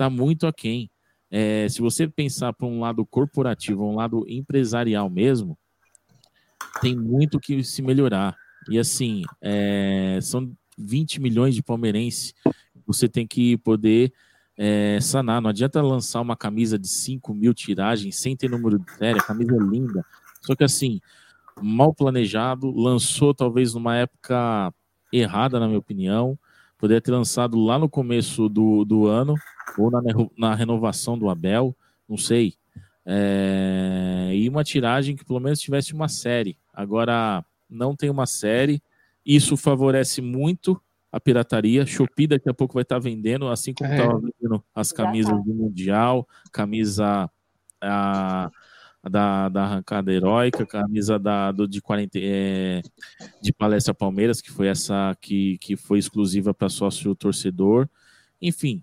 tá 0.02 0.10
muito 0.10 0.48
aquém. 0.48 0.90
É, 1.30 1.68
se 1.68 1.80
você 1.80 2.08
pensar 2.08 2.52
para 2.52 2.66
um 2.66 2.80
lado 2.80 3.06
corporativo, 3.06 3.84
um 3.84 3.94
lado 3.94 4.24
empresarial 4.28 5.08
mesmo, 5.08 5.56
tem 6.80 6.96
muito 6.96 7.38
que 7.38 7.62
se 7.62 7.80
melhorar. 7.82 8.36
E 8.68 8.78
assim, 8.78 9.22
é, 9.40 10.18
são 10.20 10.52
20 10.76 11.20
milhões 11.20 11.54
de 11.54 11.62
palmeirenses. 11.62 12.34
Você 12.84 13.08
tem 13.08 13.26
que 13.26 13.56
poder 13.58 14.12
é, 14.58 14.98
sanar. 15.00 15.40
Não 15.40 15.50
adianta 15.50 15.80
lançar 15.80 16.20
uma 16.20 16.36
camisa 16.36 16.76
de 16.76 16.88
5 16.88 17.32
mil 17.32 17.54
tiragens 17.54 18.16
sem 18.16 18.36
ter 18.36 18.50
número 18.50 18.80
de 18.80 18.90
série. 18.92 19.20
A 19.20 19.22
camisa 19.22 19.54
é 19.54 19.58
linda. 19.58 20.04
Só 20.40 20.56
que 20.56 20.64
assim, 20.64 21.00
mal 21.60 21.94
planejado, 21.94 22.70
lançou 22.72 23.32
talvez 23.32 23.72
numa 23.72 23.96
época 23.96 24.74
errada, 25.12 25.60
na 25.60 25.66
minha 25.68 25.78
opinião. 25.78 26.36
Poderia 26.82 27.00
ter 27.00 27.12
lançado 27.12 27.60
lá 27.60 27.78
no 27.78 27.88
começo 27.88 28.48
do, 28.48 28.84
do 28.84 29.06
ano, 29.06 29.36
ou 29.78 29.88
na, 29.88 30.00
na 30.36 30.52
renovação 30.52 31.16
do 31.16 31.30
Abel, 31.30 31.76
não 32.08 32.16
sei. 32.16 32.54
É, 33.06 34.32
e 34.34 34.48
uma 34.48 34.64
tiragem 34.64 35.14
que 35.14 35.24
pelo 35.24 35.38
menos 35.38 35.60
tivesse 35.60 35.94
uma 35.94 36.08
série. 36.08 36.58
Agora, 36.74 37.44
não 37.70 37.94
tem 37.94 38.10
uma 38.10 38.26
série. 38.26 38.82
Isso 39.24 39.56
favorece 39.56 40.20
muito 40.20 40.82
a 41.12 41.20
pirataria. 41.20 41.86
Shopee 41.86 42.26
daqui 42.26 42.50
a 42.50 42.54
pouco 42.54 42.74
vai 42.74 42.82
estar 42.82 42.98
vendendo, 42.98 43.46
assim 43.46 43.72
como 43.72 43.88
É. 43.88 43.96
estava 43.96 44.18
vendendo 44.18 44.64
as 44.74 44.90
camisas 44.90 45.44
do 45.44 45.54
Mundial, 45.54 46.26
camisa 46.50 47.30
a 47.80 48.50
da, 49.10 49.48
da 49.48 49.64
arrancada 49.64 50.12
heróica, 50.12 50.66
camisa 50.66 51.18
da, 51.18 51.50
do, 51.50 51.66
de, 51.66 51.80
40, 51.80 52.18
é, 52.20 52.82
de 53.40 53.52
Palestra 53.52 53.92
Palmeiras, 53.92 54.40
que 54.40 54.50
foi 54.50 54.68
essa 54.68 55.16
que, 55.20 55.58
que 55.58 55.76
foi 55.76 55.98
exclusiva 55.98 56.54
para 56.54 56.68
sócio 56.68 57.14
torcedor. 57.14 57.88
Enfim, 58.40 58.82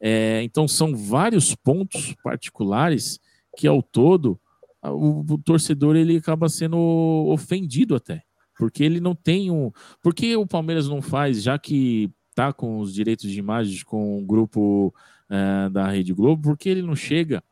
é, 0.00 0.42
então 0.42 0.66
são 0.66 0.96
vários 0.96 1.54
pontos 1.54 2.14
particulares 2.22 3.20
que 3.56 3.66
ao 3.66 3.82
todo 3.82 4.40
o, 4.82 5.20
o 5.34 5.38
torcedor 5.38 5.96
ele 5.96 6.16
acaba 6.16 6.48
sendo 6.48 6.78
ofendido 7.28 7.94
até, 7.94 8.22
porque 8.56 8.82
ele 8.82 9.00
não 9.00 9.14
tem 9.14 9.50
um, 9.50 9.70
porque 10.02 10.36
o 10.36 10.46
Palmeiras 10.46 10.88
não 10.88 11.02
faz, 11.02 11.42
já 11.42 11.58
que 11.58 12.10
tá 12.34 12.52
com 12.52 12.78
os 12.78 12.94
direitos 12.94 13.30
de 13.30 13.38
imagem 13.38 13.84
com 13.84 14.22
o 14.22 14.24
grupo 14.24 14.94
eh, 15.28 15.68
da 15.70 15.88
Rede 15.88 16.14
Globo, 16.14 16.42
porque 16.42 16.68
ele 16.68 16.82
não 16.82 16.94
chega 16.94 17.42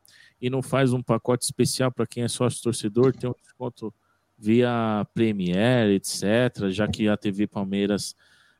e 0.41 0.51
não 0.51 0.63
faz 0.63 0.93
um 0.93 1.03
pacote 1.03 1.45
especial 1.45 1.91
para 1.91 2.07
quem 2.07 2.23
é 2.23 2.29
sócio 2.29 2.63
torcedor, 2.63 3.15
tem 3.15 3.29
um 3.29 3.35
desconto 3.41 3.93
via 4.39 5.07
Premiere, 5.15 5.95
etc., 5.95 6.69
já 6.69 6.87
que 6.87 7.09
a 7.09 7.17
TV 7.17 7.47
Palmeiras 7.47 8.15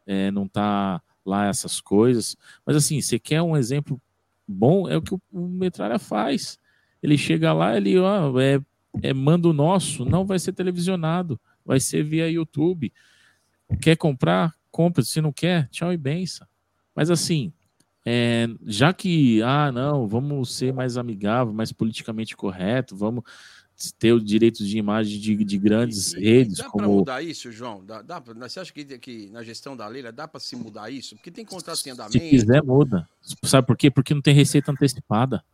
eh, 0.07 0.31
não 0.31 0.49
tá 0.49 1.03
lá 1.25 1.47
essas 1.47 1.81
coisas. 1.81 2.37
Mas 2.65 2.77
assim, 2.77 3.01
você 3.01 3.19
quer 3.19 3.43
um 3.43 3.57
exemplo 3.57 4.01
bom, 4.47 4.89
é 4.89 4.97
o 4.97 5.03
que 5.03 5.15
o, 5.15 5.21
o 5.33 5.49
Metralha 5.49 5.99
faz. 5.99 6.59
Ele 7.03 7.19
chega 7.19 7.53
lá, 7.53 7.77
ele 7.77 7.99
ó, 7.99 8.39
é, 8.41 8.61
é 9.03 9.13
mando 9.13 9.53
nosso, 9.53 10.05
não 10.05 10.25
vai 10.25 10.39
ser 10.39 10.53
televisionado, 10.53 11.39
vai 11.65 11.81
ser 11.81 12.03
via 12.03 12.31
YouTube. 12.31 12.93
Quer 13.81 13.97
comprar? 13.97 14.55
Compra. 14.71 15.03
Se 15.03 15.21
não 15.21 15.33
quer, 15.33 15.69
tchau 15.69 15.93
e 15.93 15.97
benção. 15.97 16.47
Mas 16.95 17.11
assim, 17.11 17.53
é, 18.09 18.47
já 18.65 18.93
que, 18.93 19.43
ah, 19.43 19.73
não, 19.73 20.07
vamos 20.07 20.55
ser 20.55 20.73
mais 20.73 20.97
amigável, 20.97 21.53
mais 21.53 21.73
politicamente 21.73 22.37
correto, 22.37 22.97
vamos 22.97 23.25
ter 23.99 24.13
os 24.13 24.25
direitos 24.25 24.67
de 24.67 24.79
imagem 24.79 25.19
de, 25.21 25.45
de 25.45 25.59
grandes 25.59 26.15
redes, 26.15 26.59
Dá 26.59 26.63
para 26.63 26.71
como 26.73 26.89
mudar 26.99 27.21
isso, 27.21 27.51
João? 27.51 27.85
Dá, 27.85 28.01
dá 28.01 28.21
pra- 28.21 28.33
você 28.49 28.61
acha 28.61 28.73
que, 28.73 28.85
que 28.99 29.29
na 29.31 29.43
gestão 29.43 29.77
da 29.77 29.87
Leila 29.89 30.13
dá 30.13 30.29
para 30.29 30.39
se 30.39 30.55
mudar 30.55 30.89
isso? 30.89 31.17
Porque 31.17 31.33
tem 31.33 31.45
contrato 31.45 31.85
em 31.85 31.91
andamento. 31.91 32.13
se 32.13 32.31
quiser, 32.31 32.63
muda. 32.63 33.09
Sabe 33.43 33.67
por 33.67 33.77
quê? 33.77 33.91
Porque 33.91 34.15
não 34.15 34.23
tem 34.23 34.33
receita 34.35 34.71
antecipada. 34.71 35.45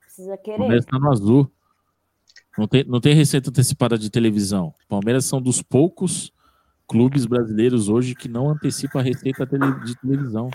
Precisa 0.00 0.34
O 0.34 0.38
querer. 0.38 0.58
Palmeiras 0.58 0.84
está 0.84 0.98
no 0.98 1.10
azul. 1.10 1.50
Não 2.58 2.66
tem, 2.68 2.84
não 2.84 3.00
tem 3.00 3.14
receita 3.14 3.48
antecipada 3.48 3.96
de 3.96 4.10
televisão. 4.10 4.74
O 4.84 4.88
Palmeiras 4.88 5.24
são 5.24 5.40
dos 5.40 5.62
poucos 5.62 6.30
clubes 6.92 7.26
brasileiros 7.26 7.88
hoje 7.88 8.14
que 8.14 8.28
não 8.28 8.48
antecipa 8.50 9.00
a 9.00 9.02
receita 9.02 9.46
de 9.84 9.96
televisão. 9.96 10.50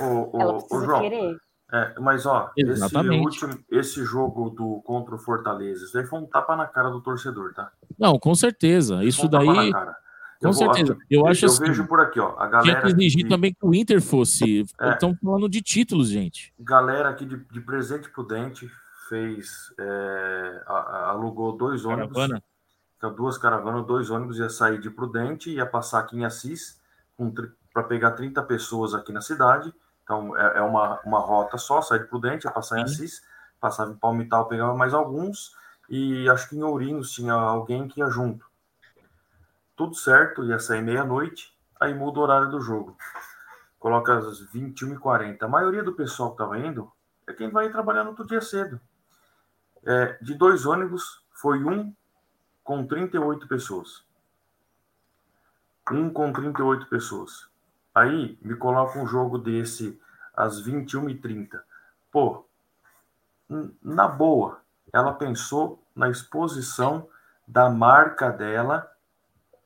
Ô, 0.00 0.36
ô, 0.36 0.40
Ela 0.40 0.52
ô, 0.52 0.58
precisa 0.58 0.84
João, 0.86 1.00
querer. 1.00 1.36
é, 1.72 1.94
mas 2.00 2.24
ó, 2.24 2.50
esse, 2.56 2.70
Exatamente. 2.70 3.24
último, 3.24 3.58
esse 3.70 4.04
jogo 4.04 4.50
do 4.50 4.80
contra 4.84 5.14
o 5.14 5.18
Fortaleza, 5.18 5.84
isso 5.84 5.92
daí 5.92 6.06
foi 6.06 6.20
um 6.20 6.26
tapa 6.26 6.56
na 6.56 6.66
cara 6.66 6.88
do 6.90 7.00
torcedor, 7.02 7.52
tá? 7.54 7.70
Não, 7.98 8.18
com 8.18 8.34
certeza. 8.34 9.02
Isso 9.04 9.26
Um 9.26 9.30
daí. 9.30 9.72
Com 10.40 10.48
Eu 10.48 10.52
vou- 10.52 10.72
certeza. 10.74 10.96
Eu 11.10 11.26
acho 11.26 11.44
eu 11.46 11.48
assim. 11.50 11.64
vejo 11.64 11.84
por 11.88 11.98
aqui, 12.00 12.20
ó, 12.20 12.28
a 12.38 12.48
Tinha 12.48 12.48
galera 12.48 12.80
que 12.82 12.86
exigir 12.92 13.24
que- 13.24 13.28
também 13.28 13.52
que 13.52 13.66
o 13.66 13.74
Inter 13.74 14.00
fosse. 14.00 14.64
É. 14.80 14.90
Estamos 14.90 15.18
falando 15.20 15.48
de 15.48 15.60
títulos, 15.60 16.08
gente. 16.10 16.54
Galera 16.60 17.08
aqui 17.08 17.26
de, 17.26 17.36
de 17.50 17.60
Presente 17.60 18.08
Prudente 18.08 18.70
fez, 19.08 19.48
é, 19.80 20.62
a- 20.64 20.72
a- 20.74 21.10
alugou 21.10 21.56
dois 21.56 21.84
ônibus, 21.84 22.12
Caravana? 22.14 22.40
Então, 22.98 23.14
duas 23.14 23.38
caravanas, 23.38 23.86
dois 23.86 24.10
ônibus, 24.10 24.38
ia 24.38 24.50
sair 24.50 24.78
de 24.78 24.90
Prudente, 24.90 25.50
ia 25.50 25.64
passar 25.64 26.00
aqui 26.00 26.18
em 26.18 26.24
Assis, 26.26 26.78
para 27.72 27.84
pegar 27.84 28.10
30 28.10 28.42
pessoas 28.42 28.92
aqui 28.92 29.12
na 29.12 29.22
cidade, 29.22 29.72
então 30.04 30.36
é, 30.36 30.58
é 30.58 30.60
uma, 30.60 31.00
uma 31.00 31.18
rota 31.18 31.56
só, 31.56 31.80
sai 31.80 32.00
de 32.00 32.06
Prudente, 32.06 32.46
ia 32.46 32.52
passar 32.52 32.78
em 32.78 32.82
Assis, 32.82 33.22
passava 33.58 33.92
em 33.92 33.96
Palmital, 33.96 34.46
pegava 34.46 34.74
mais 34.74 34.92
alguns, 34.92 35.56
e 35.88 36.28
acho 36.28 36.50
que 36.50 36.56
em 36.56 36.62
Ourinhos 36.62 37.12
tinha 37.12 37.32
alguém 37.32 37.88
que 37.88 38.00
ia 38.00 38.10
junto. 38.10 38.44
Tudo 39.74 39.94
certo, 39.94 40.44
ia 40.44 40.58
sair 40.58 40.82
meia-noite, 40.82 41.56
aí 41.80 41.94
muda 41.94 42.18
o 42.18 42.22
horário 42.22 42.50
do 42.50 42.60
jogo 42.60 42.96
coloca 43.78 44.18
às 44.18 44.44
21h40. 44.52 45.42
A 45.42 45.48
maioria 45.48 45.82
do 45.82 45.94
pessoal 45.94 46.30
que 46.30 46.42
estava 46.42 46.58
indo 46.58 46.90
é 47.26 47.32
quem 47.32 47.50
vai 47.50 47.70
trabalhar 47.70 48.04
no 48.04 48.10
outro 48.10 48.26
dia 48.26 48.40
cedo. 48.40 48.80
É, 49.84 50.18
de 50.20 50.34
dois 50.34 50.66
ônibus, 50.66 51.22
foi 51.32 51.62
um 51.62 51.94
com 52.68 52.86
38 52.86 53.48
pessoas. 53.48 54.04
Um 55.90 56.10
com 56.10 56.30
38 56.30 56.86
pessoas. 56.90 57.48
Aí 57.94 58.38
me 58.42 58.54
coloca 58.56 58.98
um 58.98 59.06
jogo 59.06 59.38
desse 59.38 59.98
às 60.36 60.62
21h30. 60.62 61.62
Pô, 62.12 62.44
na 63.82 64.06
boa, 64.06 64.60
ela 64.92 65.14
pensou 65.14 65.82
na 65.96 66.10
exposição 66.10 67.08
da 67.46 67.70
marca 67.70 68.30
dela 68.30 68.92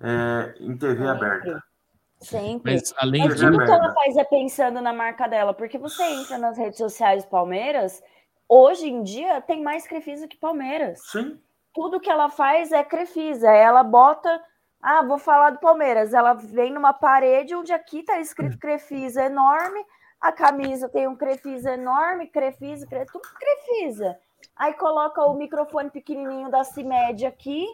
é, 0.01 0.54
em 0.60 0.76
TV 0.76 1.04
aberta. 1.08 1.60
Sempre. 2.20 2.74
Mas 2.74 2.94
além 2.99 3.24
Mas 3.24 3.40
tudo 3.40 3.58
que 3.58 3.68
ela 3.68 3.92
faz 3.94 4.17
é 4.17 4.22
pensando 4.22 4.81
na 4.81 4.92
marca 4.92 5.26
dela, 5.26 5.52
porque 5.52 5.76
você 5.76 6.04
entra 6.04 6.38
nas 6.38 6.56
redes 6.56 6.78
sociais 6.78 7.26
Palmeiras, 7.26 8.01
hoje 8.49 8.86
em 8.86 9.02
dia 9.02 9.40
tem 9.40 9.60
mais 9.60 9.88
Crefisa 9.88 10.28
que 10.28 10.36
Palmeiras. 10.36 11.01
Sim. 11.06 11.40
Tudo 11.74 12.01
que 12.01 12.10
ela 12.10 12.28
faz 12.28 12.71
é 12.72 12.85
Crefisa. 12.85 13.51
Ela 13.51 13.83
bota, 13.83 14.42
ah, 14.81 15.03
vou 15.03 15.19
falar 15.19 15.51
do 15.51 15.58
Palmeiras. 15.58 16.12
Ela 16.12 16.35
vem 16.35 16.72
numa 16.72 16.92
parede 16.92 17.55
onde 17.55 17.72
aqui 17.72 18.03
tá 18.03 18.21
escrito 18.21 18.58
Crefisa 18.58 19.24
enorme, 19.24 19.85
a 20.21 20.31
camisa 20.31 20.88
tem 20.88 21.08
um 21.08 21.17
Crefisa 21.17 21.72
enorme, 21.72 22.26
Crefisa, 22.28 22.87
Cre- 22.87 23.06
tudo 23.06 23.26
Crefisa. 23.38 24.19
Aí 24.56 24.74
coloca 24.74 25.24
o 25.24 25.35
microfone 25.35 25.90
pequenininho 25.90 26.51
da 26.51 26.62
CIMED 26.62 27.26
aqui 27.26 27.67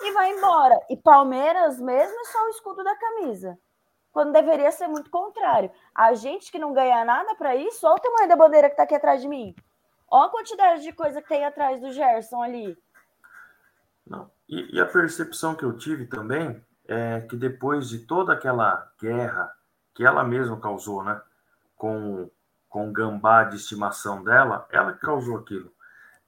e 0.00 0.10
vai 0.12 0.30
embora. 0.32 0.78
E 0.90 0.96
Palmeiras 0.96 1.80
mesmo 1.80 2.20
é 2.20 2.24
só 2.24 2.44
o 2.44 2.48
escudo 2.48 2.82
da 2.82 2.94
camisa. 2.96 3.58
Quando 4.12 4.32
deveria 4.32 4.72
ser 4.72 4.88
muito 4.88 5.10
contrário. 5.10 5.70
A 5.94 6.14
gente 6.14 6.50
que 6.50 6.58
não 6.58 6.72
ganha 6.72 7.04
nada 7.04 7.34
para 7.36 7.54
isso, 7.54 7.86
olha 7.86 7.96
o 7.96 8.00
tamanho 8.00 8.28
da 8.28 8.34
bandeira 8.36 8.68
que 8.70 8.76
tá 8.76 8.82
aqui 8.82 8.94
atrás 8.94 9.20
de 9.20 9.28
mim. 9.28 9.54
Olha 10.10 10.26
a 10.26 10.30
quantidade 10.30 10.82
de 10.82 10.92
coisa 10.92 11.20
que 11.22 11.28
tem 11.28 11.44
atrás 11.44 11.80
do 11.80 11.92
Gerson 11.92 12.42
ali. 12.42 12.76
Não. 14.06 14.30
E, 14.48 14.76
e 14.76 14.80
a 14.80 14.86
percepção 14.86 15.54
que 15.54 15.64
eu 15.64 15.76
tive 15.76 16.06
também 16.06 16.62
é 16.86 17.20
que 17.22 17.36
depois 17.36 17.88
de 17.88 18.00
toda 18.00 18.32
aquela 18.32 18.90
guerra 19.00 19.52
que 19.94 20.04
ela 20.04 20.22
mesma 20.22 20.60
causou, 20.60 21.02
né, 21.02 21.20
com, 21.74 22.30
com 22.68 22.88
o 22.88 22.92
gambá 22.92 23.44
de 23.44 23.56
estimação 23.56 24.22
dela, 24.22 24.66
ela 24.70 24.92
que 24.92 25.00
causou 25.00 25.38
aquilo. 25.38 25.72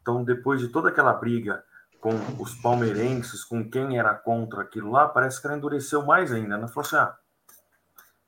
Então, 0.01 0.25
depois 0.25 0.61
de 0.61 0.69
toda 0.69 0.89
aquela 0.89 1.13
briga 1.13 1.63
com 2.01 2.11
os 2.41 2.55
palmeirenses, 2.55 3.45
com 3.45 3.69
quem 3.69 3.99
era 3.99 4.15
contra 4.15 4.63
aquilo 4.63 4.91
lá, 4.91 5.07
parece 5.09 5.41
que 5.41 5.47
ela 5.47 5.57
endureceu 5.57 6.05
mais 6.05 6.33
ainda. 6.33 6.55
Ela 6.55 6.69
falou 6.69 6.87
assim: 6.87 6.97
ah, 6.97 7.15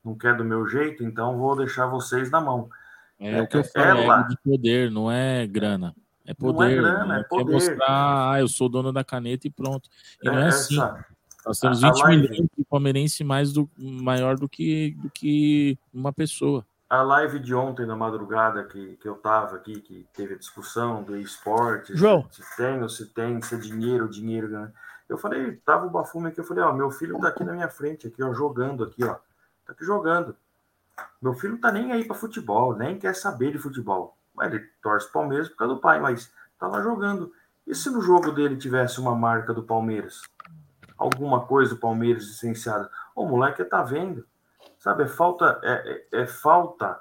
não 0.05 0.17
quer 0.17 0.37
do 0.37 0.45
meu 0.45 0.67
jeito, 0.67 1.03
então 1.05 1.39
vou 1.39 1.57
deixar 1.57 1.87
vocês 1.87 2.31
na 2.31 2.41
mão. 2.41 2.69
É, 3.19 3.41
o 3.41 3.47
que 3.47 3.59
eu 3.59 3.65
falo, 3.65 3.85
é 3.85 4.05
ela, 4.05 4.21
ego 4.21 4.29
de 4.29 4.39
poder, 4.43 4.91
não 4.91 5.11
é 5.11 5.47
grana. 5.47 5.95
É 6.31 6.35
Não 6.39 6.49
é 6.51 6.53
poder. 6.53 6.81
grana, 6.81 7.05
né? 7.07 7.15
é 7.17 7.23
Quer 7.23 7.29
poder. 7.29 7.53
mostrar, 7.53 8.31
ah, 8.33 8.41
eu 8.41 8.47
sou 8.49 8.69
dono 8.69 8.93
da 8.93 9.03
caneta 9.03 9.47
e 9.47 9.51
pronto. 9.51 9.89
E 10.23 10.27
não 10.29 10.39
é 10.39 10.45
É, 10.45 10.49
assim. 10.49 10.75
essa- 10.81 11.05
Nós 11.45 11.59
temos 11.59 11.83
a- 11.83 11.89
a 11.89 11.91
20 11.93 12.03
live- 12.03 12.23
milhões 12.31 12.49
de 12.57 12.65
palmeirense 12.65 13.25
mais 13.25 13.53
do, 13.53 13.69
maior 13.77 14.37
do 14.39 14.49
que, 14.49 14.93
do 15.01 15.11
que 15.11 15.79
uma 15.93 16.13
pessoa. 16.13 16.65
A 16.89 17.03
live 17.03 17.39
de 17.39 17.55
ontem 17.55 17.87
na 17.87 17.97
madrugada 17.97 18.65
que, 18.65 18.97
que 18.97 19.09
eu 19.09 19.15
tava 19.15 19.57
aqui, 19.57 19.81
que 19.81 20.07
teve 20.13 20.35
a 20.35 20.39
discussão 20.39 21.03
do 21.03 21.17
esporte, 21.17 21.97
João. 21.97 22.27
se 22.31 22.43
tem 22.57 22.83
ou 22.83 22.89
se 22.89 23.07
tem, 23.07 23.41
se 23.43 23.55
é 23.55 23.59
dinheiro, 23.59 24.09
dinheiro, 24.09 24.49
né? 24.49 24.71
Eu 25.09 25.17
falei, 25.19 25.53
tava 25.65 25.87
o 25.87 25.91
Bafume 25.91 26.29
aqui, 26.29 26.41
eu 26.41 26.45
falei, 26.45 26.63
ó, 26.63 26.73
meu 26.73 26.91
filho 26.91 27.19
tá 27.19 27.29
aqui 27.29 27.43
na 27.43 27.53
minha 27.53 27.69
frente, 27.69 28.07
aqui, 28.07 28.23
ó, 28.23 28.33
jogando 28.35 28.85
aqui, 28.85 29.03
ó. 29.05 29.15
Tá 29.67 29.73
aqui 29.73 29.85
jogando. 29.85 30.37
Meu 31.23 31.33
filho 31.35 31.55
não 31.55 31.61
tá 31.61 31.73
nem 31.73 31.91
aí 31.93 32.05
pra 32.05 32.15
futebol, 32.15 32.77
nem 32.77 32.99
quer 32.99 33.15
saber 33.15 33.53
de 33.53 33.59
futebol. 33.59 34.17
Ele 34.47 34.60
torce 34.83 35.10
Palmeiras 35.12 35.49
por 35.49 35.56
causa 35.56 35.74
do 35.74 35.81
pai, 35.81 36.01
mas 36.01 36.33
lá 36.60 36.83
jogando. 36.83 37.33
E 37.67 37.74
se 37.74 37.90
no 37.90 38.01
jogo 38.01 38.33
dele 38.33 38.56
tivesse 38.56 39.01
uma 39.01 39.15
marca 39.15 39.55
do 39.55 39.62
Palmeiras? 39.62 40.23
Alguma 40.97 41.47
coisa 41.47 41.74
do 41.74 41.81
Palmeiras 41.81 42.24
licenciada? 42.24 42.90
O 43.15 43.26
moleque 43.26 43.65
tá 43.65 43.83
vendo. 43.83 44.26
Sabe, 44.78 45.05
é 45.05 45.06
falta, 45.06 45.60
é, 45.62 46.06
é- 46.12 46.23
é 46.23 46.26
falta 46.26 47.01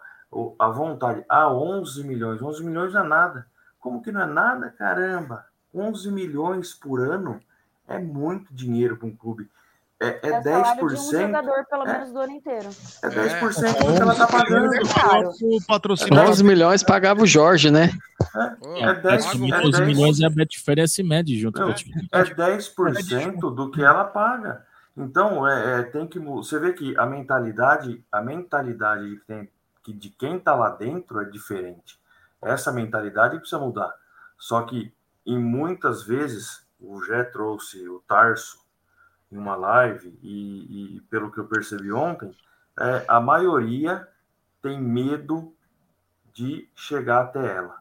a 0.59 0.69
vontade. 0.69 1.23
Ah, 1.27 1.51
11 1.51 2.03
milhões. 2.03 2.41
11 2.41 2.63
milhões 2.63 2.93
não 2.93 3.01
é 3.01 3.07
nada. 3.07 3.47
Como 3.79 4.01
que 4.01 4.11
não 4.11 4.21
é 4.21 4.25
nada, 4.25 4.69
caramba? 4.69 5.45
11 5.73 6.11
milhões 6.11 6.73
por 6.73 6.99
ano 6.99 7.39
é 7.87 7.97
muito 7.97 8.53
dinheiro 8.53 8.97
para 8.97 9.07
um 9.07 9.15
clube. 9.15 9.49
É, 10.01 10.07
é, 10.07 10.29
É 10.29 10.39
o 10.39 10.43
salário 10.43 10.87
de 10.87 10.93
um 10.93 10.97
10%. 10.97 11.21
jogador, 11.21 11.65
pelo 11.65 11.87
é, 11.87 11.93
menos, 11.93 12.11
do 12.13 12.19
ano 12.19 12.31
inteiro. 12.31 12.69
é 13.03 13.09
10% 13.09 13.85
do 13.85 13.93
que 13.93 14.01
ela 14.01 14.15
tá 14.15 14.27
pagando. 14.27 14.71
Patrocínio 15.67 16.21
11 16.21 16.43
milhões 16.43 16.83
pagava 16.83 17.21
o 17.21 17.27
Jorge, 17.27 17.69
né? 17.69 17.91
É 18.81 18.93
10, 18.93 19.01
Praticamente 19.01 19.53
é 19.53 19.61
12 19.61 19.77
10 19.77 19.87
milhões 19.87 20.21
é 20.21 20.25
a 20.25 20.29
Betfair 20.29 20.77
e 20.77 20.81
a 20.81 20.87
CIMED 20.87 21.39
junto. 21.39 21.59
Não, 21.59 21.69
é 21.69 22.23
10% 22.23 23.53
do 23.53 23.71
que 23.71 23.83
ela 23.83 24.05
paga. 24.05 24.65
Então, 24.95 25.47
é, 25.47 25.79
é, 25.79 25.83
tem 25.83 26.07
que 26.07 26.19
você 26.19 26.59
vê 26.59 26.73
que 26.73 26.97
a 26.97 27.05
mentalidade, 27.05 28.03
a 28.11 28.21
mentalidade 28.21 29.09
de 29.09 29.21
quem, 29.25 29.49
que 29.83 29.93
de 29.93 30.09
quem 30.11 30.37
está 30.37 30.55
lá 30.55 30.69
dentro 30.69 31.19
é 31.19 31.25
diferente. 31.25 31.99
Essa 32.41 32.71
mentalidade 32.71 33.37
precisa 33.37 33.59
mudar. 33.59 33.93
Só 34.37 34.61
que 34.61 34.93
em 35.25 35.37
muitas 35.37 36.03
vezes 36.03 36.65
o 36.79 37.01
Jé 37.03 37.23
trouxe 37.23 37.87
o 37.89 37.99
Tarso 38.07 38.59
em 39.31 39.37
uma 39.37 39.55
live 39.55 40.17
e, 40.21 40.97
e 40.97 41.01
pelo 41.01 41.31
que 41.31 41.39
eu 41.39 41.45
percebi 41.47 41.91
ontem, 41.91 42.35
é, 42.79 43.05
a 43.07 43.19
maioria 43.19 44.07
tem 44.61 44.81
medo 44.81 45.53
de 46.33 46.67
chegar 46.75 47.21
até 47.25 47.57
ela. 47.57 47.79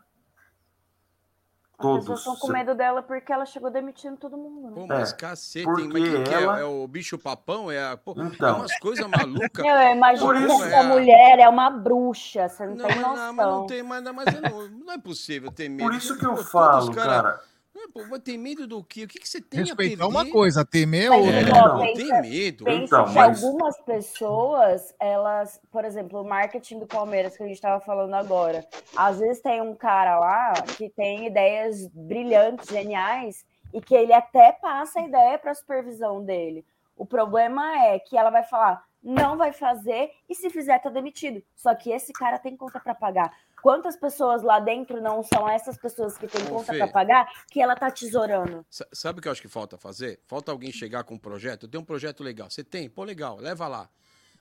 As 1.81 1.87
pessoas 1.87 2.05
Todos. 2.05 2.19
estão 2.19 2.37
com 2.37 2.49
medo 2.53 2.75
dela 2.75 3.03
porque 3.05 3.33
ela 3.33 3.47
chegou 3.47 3.71
demitindo 3.71 4.17
todo 4.17 4.37
mundo. 4.37 4.75
Pô, 4.75 4.81
Né? 4.81 4.87
mas 4.89 5.13
É, 5.13 5.17
cacete, 5.17 5.65
porque? 5.65 5.85
Mas 5.85 6.03
quem 6.11 6.25
que 6.25 6.35
é? 6.35 6.43
ela- 6.43 6.59
É 6.59 6.65
o 6.65 6.89
bicho 6.89 7.17
papão? 7.17 7.71
É, 7.71 7.93
a- 7.93 7.97
pô, 7.97 8.17
é 8.19 8.25
Então. 8.25 8.57
umas 8.57 8.77
coisas 8.81 9.07
malucas. 9.07 9.65
Eu 9.65 9.95
imagino 9.95 10.27
Por 10.27 10.37
que 10.37 10.43
isso 10.45 10.63
essa 10.65 10.75
é 10.75 10.79
a- 10.81 10.83
mulher 10.83 11.39
é 11.39 11.49
uma 11.49 11.71
bruxa, 11.71 12.49
você 12.49 12.67
não, 12.67 12.75
Não, 12.75 12.85
tem 12.85 12.97
mas, 12.97 13.01
noção. 13.01 13.27
não, 13.27 13.33
mas 13.33 13.47
não 13.47 13.67
tem, 13.69 13.83
mas, 13.85 14.03
mas 14.03 14.41
não, 14.41 14.69
não 14.69 14.93
é 14.93 14.99
possível 14.99 15.53
ter 15.53 15.69
medo. 15.69 15.89
Por 15.89 15.97
isso 15.97 16.19
que 16.19 16.27
eu 16.27 16.35
Pô, 16.35 16.43
falo, 16.43 16.91
os 16.91 16.97
cara. 16.97 17.41
É, 17.81 17.89
pô, 18.09 18.19
tem 18.19 18.37
medo 18.37 18.67
do 18.67 18.83
quê? 18.83 19.05
O 19.05 19.09
que, 19.09 19.19
que 19.21 19.29
você 19.29 19.41
tem 19.41 19.61
Respeitar 19.61 20.05
a 20.05 20.09
perder? 20.09 20.19
uma 20.25 20.31
coisa, 20.33 20.65
temer 20.65 21.05
é 21.07 21.09
Mas, 21.11 21.27
outra. 21.27 21.43
não, 21.69 21.79
pensa- 21.81 21.95
tem 21.95 22.21
medo. 22.31 22.65
Pensa 22.65 22.85
Então, 22.85 23.05
que 23.07 23.15
mas- 23.15 23.45
algumas 23.45 23.81
pessoas, 23.83 24.95
elas, 24.99 25.61
por 25.71 25.85
exemplo, 25.85 26.21
o 26.21 26.25
marketing 26.29 26.81
do 26.81 26.87
Palmeiras 26.87 27.37
que 27.37 27.43
a 27.43 27.47
gente 27.47 27.57
estava 27.57 27.81
falando 27.81 28.15
agora, 28.15 28.67
às 28.97 29.19
vezes 29.21 29.41
tem 29.41 29.61
um 29.63 29.75
cara 29.75 30.19
lá 30.19 30.53
que 30.77 30.89
tem 30.91 31.27
ideias 31.27 31.87
brilhantes, 31.89 32.69
geniais, 32.69 33.45
e 33.73 33.81
que 33.81 33.95
ele 33.95 34.13
até 34.13 34.51
passa 34.53 35.01
a 35.01 35.05
ideia 35.05 35.39
para 35.39 35.53
a 35.53 35.55
supervisão 35.55 36.25
dele. 36.25 36.65
O 36.97 37.07
problema 37.07 37.85
é 37.87 37.99
que 37.99 38.17
ela 38.17 38.31
vai 38.31 38.43
falar, 38.43 38.83
não 39.03 39.37
vai 39.37 39.53
fazer, 39.53 40.11
e 40.29 40.35
se 40.35 40.51
fizer, 40.51 40.79
tá 40.81 40.91
demitido. 40.91 41.41
Só 41.55 41.75
que 41.75 41.91
esse 41.93 42.13
cara 42.13 42.39
tem 42.39 42.57
conta 42.57 42.81
para 42.81 42.95
pagar. 42.95 43.33
Quantas 43.63 43.97
pessoas 43.97 44.43
lá 44.43 44.61
dentro 44.61 45.01
não 45.01 45.23
são 45.23 45.49
essas 45.49 45.77
pessoas 45.77 46.17
que 46.17 46.27
têm 46.27 46.43
Ô, 46.47 46.51
conta 46.57 46.73
para 46.75 46.89
pagar 46.89 47.29
que 47.51 47.61
ela 47.61 47.75
tá 47.75 47.91
tesourando? 47.91 48.65
Sa- 48.71 48.87
Sabe 48.93 49.19
o 49.19 49.23
que 49.23 49.29
eu 49.29 49.33
acho 49.33 49.43
que 49.43 49.49
falta 49.49 49.77
fazer? 49.77 50.21
Falta 50.27 50.53
alguém 50.53 50.71
chegar 50.73 51.03
com 51.05 51.15
um 51.15 51.19
projeto. 51.19 51.65
Eu 51.65 51.69
tenho 51.71 51.83
um 51.83 51.87
projeto 51.87 52.23
legal. 52.23 52.49
Você 52.51 52.63
tem? 52.63 52.89
Pô, 52.89 53.05
legal. 53.05 53.37
Leva 53.39 53.67
lá. 53.67 53.89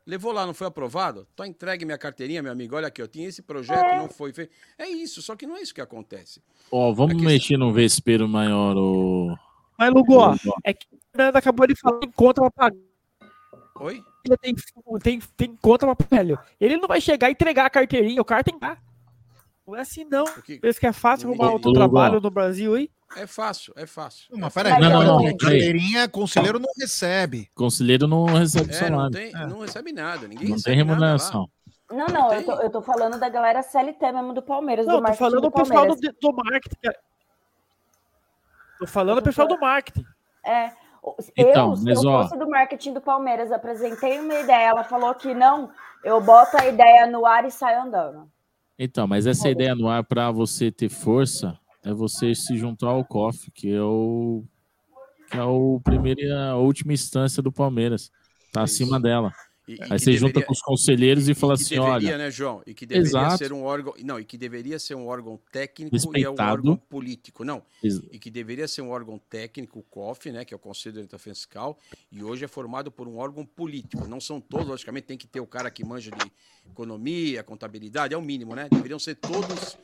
Levou 0.06 0.32
lá, 0.32 0.46
não 0.46 0.54
foi 0.54 0.68
aprovado? 0.68 1.28
Então 1.34 1.46
entregue 1.46 1.84
minha 1.84 1.98
carteirinha, 1.98 2.42
meu 2.42 2.52
amigo. 2.52 2.76
Olha 2.78 2.88
aqui, 2.88 3.02
eu 3.02 3.08
tinha 3.10 3.28
esse 3.28 3.42
projeto, 3.42 3.84
É. 3.84 3.98
não 3.98 4.08
foi 4.08 4.32
feito. 4.32 4.54
É 4.78 4.88
isso, 4.88 5.22
só 5.22 5.36
que 5.36 5.46
não 5.46 5.58
é 5.58 5.62
isso 5.62 5.74
que 5.74 5.82
acontece. 5.82 6.42
Ó, 6.72 6.94
vamos 6.94 7.22
mexer 7.22 7.58
num 7.58 7.74
vespeiro 7.74 8.26
maior. 8.28 8.78
O... 8.78 9.36
Mas, 9.78 9.94
Lugo, 9.94 10.14
ó, 10.16 10.30
Lugo. 10.32 10.56
é 10.64 10.74
que 10.74 10.86
o 10.94 10.98
Fernando 11.12 11.36
acabou 11.36 11.68
de 11.68 11.76
falar 11.76 12.00
em 12.04 12.12
conta 12.12 12.40
pra 12.42 12.52
pagar. 12.52 12.78
Oi? 13.82 14.02
Ele 14.26 14.38
tem, 14.38 14.56
tem, 15.04 15.20
tem 15.36 15.56
conta 15.58 15.86
pra 15.86 15.96
pagar. 15.96 16.24
velho. 16.24 16.40
Ele 16.60 16.78
não 16.78 16.88
vai 16.88 17.02
chegar 17.02 17.28
e 17.30 17.34
entregar 17.34 17.66
a 17.66 17.70
carteirinha, 17.70 18.22
o 18.22 18.26
cara 18.26 18.44
tem 18.44 18.58
que. 18.58 18.78
Não 19.68 19.76
é 19.76 19.82
assim, 19.82 20.06
não. 20.06 20.24
Pensa 20.62 20.80
que 20.80 20.88
é 20.88 20.94
fácil 20.94 21.28
arrumar 21.30 21.52
outro 21.52 21.74
trabalho 21.74 22.22
no 22.22 22.32
Brasil 22.32 22.74
aí? 22.76 22.90
É 23.18 23.28
fácil, 23.28 23.74
é 23.76 23.86
fácil. 23.86 24.28
Mas 24.38 24.56
É 24.56 24.64
peraí, 24.64 24.82
não, 24.82 25.04
não, 25.04 25.20
não. 25.20 26.10
conselheiro 26.12 26.60
não 26.60 26.70
recebe. 26.80 27.50
Conselheiro 27.54 28.08
não 28.08 28.26
recebe 28.26 28.74
É, 28.74 28.90
não, 28.90 28.98
salário. 28.98 29.12
tem, 29.12 29.32
não 29.34 29.60
recebe 29.60 29.92
nada. 29.92 30.28
Ninguém 30.28 30.50
Não 30.50 30.62
tem 30.62 30.76
remuneração. 30.76 31.50
Não, 31.90 32.06
não, 32.08 32.34
eu 32.34 32.46
tô, 32.46 32.52
eu 32.62 32.70
tô 32.70 32.82
falando 32.82 33.18
da 33.20 33.30
galera 33.30 33.62
CLT 33.62 34.12
mesmo 34.12 34.34
do 34.34 34.42
Palmeiras, 34.42 34.86
Não, 34.86 34.96
do 34.96 34.98
tô 34.98 35.04
marketing 35.04 35.20
falando 35.20 35.42
do 35.42 35.50
do 35.50 35.52
pessoal 35.52 35.86
do, 35.88 35.96
do 35.96 36.34
marketing. 36.34 36.76
cara. 36.82 37.00
Tô 38.80 38.88
falando 38.88 39.16
do 39.16 39.24
pessoal 39.24 39.48
do 39.48 39.60
marketing. 39.60 40.06
É, 40.46 40.72
o- 41.02 41.16
Então, 41.36 41.72
eu, 41.72 41.76
se 41.78 41.84
mas, 41.86 42.04
eu 42.04 42.10
ó. 42.10 42.24
fosse 42.24 42.38
do 42.38 42.50
marketing 42.50 42.94
do 42.94 43.02
Palmeiras, 43.02 43.52
apresentei 43.52 44.20
uma 44.20 44.36
ideia, 44.36 44.68
ela 44.70 44.84
falou 44.84 45.14
que 45.16 45.34
não, 45.34 45.72
eu 46.04 46.20
boto 46.22 46.58
a 46.58 46.68
ideia 46.68 47.08
no 47.08 47.26
ar 47.26 47.46
e 47.46 47.52
saio 47.52 47.82
andando. 47.84 48.30
Então, 48.80 49.08
mas 49.08 49.26
essa 49.26 49.50
ideia 49.50 49.74
no 49.74 49.88
ar 49.88 50.04
para 50.04 50.32
você 50.32 50.72
ter 50.72 50.90
força 50.90 51.58
é 51.84 51.92
você 51.92 52.36
se 52.36 52.56
juntar 52.58 52.90
ao 52.90 53.04
COF, 53.04 53.50
que 53.52 53.72
é 53.72 53.82
o 53.82 54.44
que 55.30 55.38
é 55.38 55.44
o 55.44 55.82
primeiro 55.84 56.22
e 56.22 56.32
a 56.32 56.56
última 56.56 56.94
instância 56.94 57.42
do 57.42 57.52
Palmeiras. 57.52 58.12
Tá 58.54 58.62
acima 58.62 59.00
dela. 59.00 59.34
E- 59.68 59.74
e 59.76 59.78
Aí 59.82 60.00
você 60.00 60.14
junta 60.14 60.28
deveria- 60.28 60.46
com 60.48 60.54
os 60.54 60.62
conselheiros 60.62 61.28
e, 61.28 61.34
fala 61.34 61.56
que 61.58 61.64
assim, 61.64 61.76
deveria, 61.76 61.94
olha, 62.10 62.18
né, 62.18 62.32
João? 62.32 62.64
E 62.66 62.74
que 62.74 62.86
deveria 62.86 63.10
Exato. 63.10 63.38
ser 63.38 63.52
um 63.52 63.64
órgão. 63.64 63.94
Não, 64.02 64.18
e 64.18 64.24
que 64.24 64.38
deveria 64.38 64.80
ser 64.80 64.96
um 64.96 65.08
órgão 65.08 65.38
técnico 65.52 65.94
e 65.94 65.98
é 66.00 66.00
um 66.00 66.32
Respeitado. 66.32 66.52
órgão 66.52 66.76
político. 66.78 67.44
Não. 67.44 67.62
Ex- 67.84 68.02
E 68.12 68.18
que 68.18 68.32
deveria 68.32 68.68
ser 68.68 68.82
um 68.82 68.90
órgão 68.90 69.20
técnico, 69.30 69.80
o 69.80 69.84
COF, 69.84 70.32
né? 70.32 70.46
Que 70.46 70.54
é 70.54 70.58
o 70.58 70.60
Conselho 70.60 70.94
de 70.94 71.00
Orientação 71.00 71.20
Fiscal, 71.34 71.78
e 72.12 72.24
hoje 72.24 72.46
é 72.46 72.48
formado 72.48 72.90
por 72.92 73.08
um 73.10 73.18
órgão 73.18 73.46
político. 73.46 74.08
Não 74.08 74.22
são 74.22 74.40
todos, 74.40 74.68
logicamente, 74.68 75.08
tem 75.08 75.18
que 75.18 75.28
ter 75.28 75.42
o 75.42 75.48
cara 75.48 75.70
que 75.70 75.84
manja 75.84 76.12
de 76.12 76.32
economia, 76.72 77.44
contabilidade, 77.44 78.14
é 78.14 78.18
o 78.18 78.22
mínimo, 78.22 78.56
né? 78.56 78.68
Deveriam 78.72 79.00
ser 79.00 79.16
todos. 79.16 79.78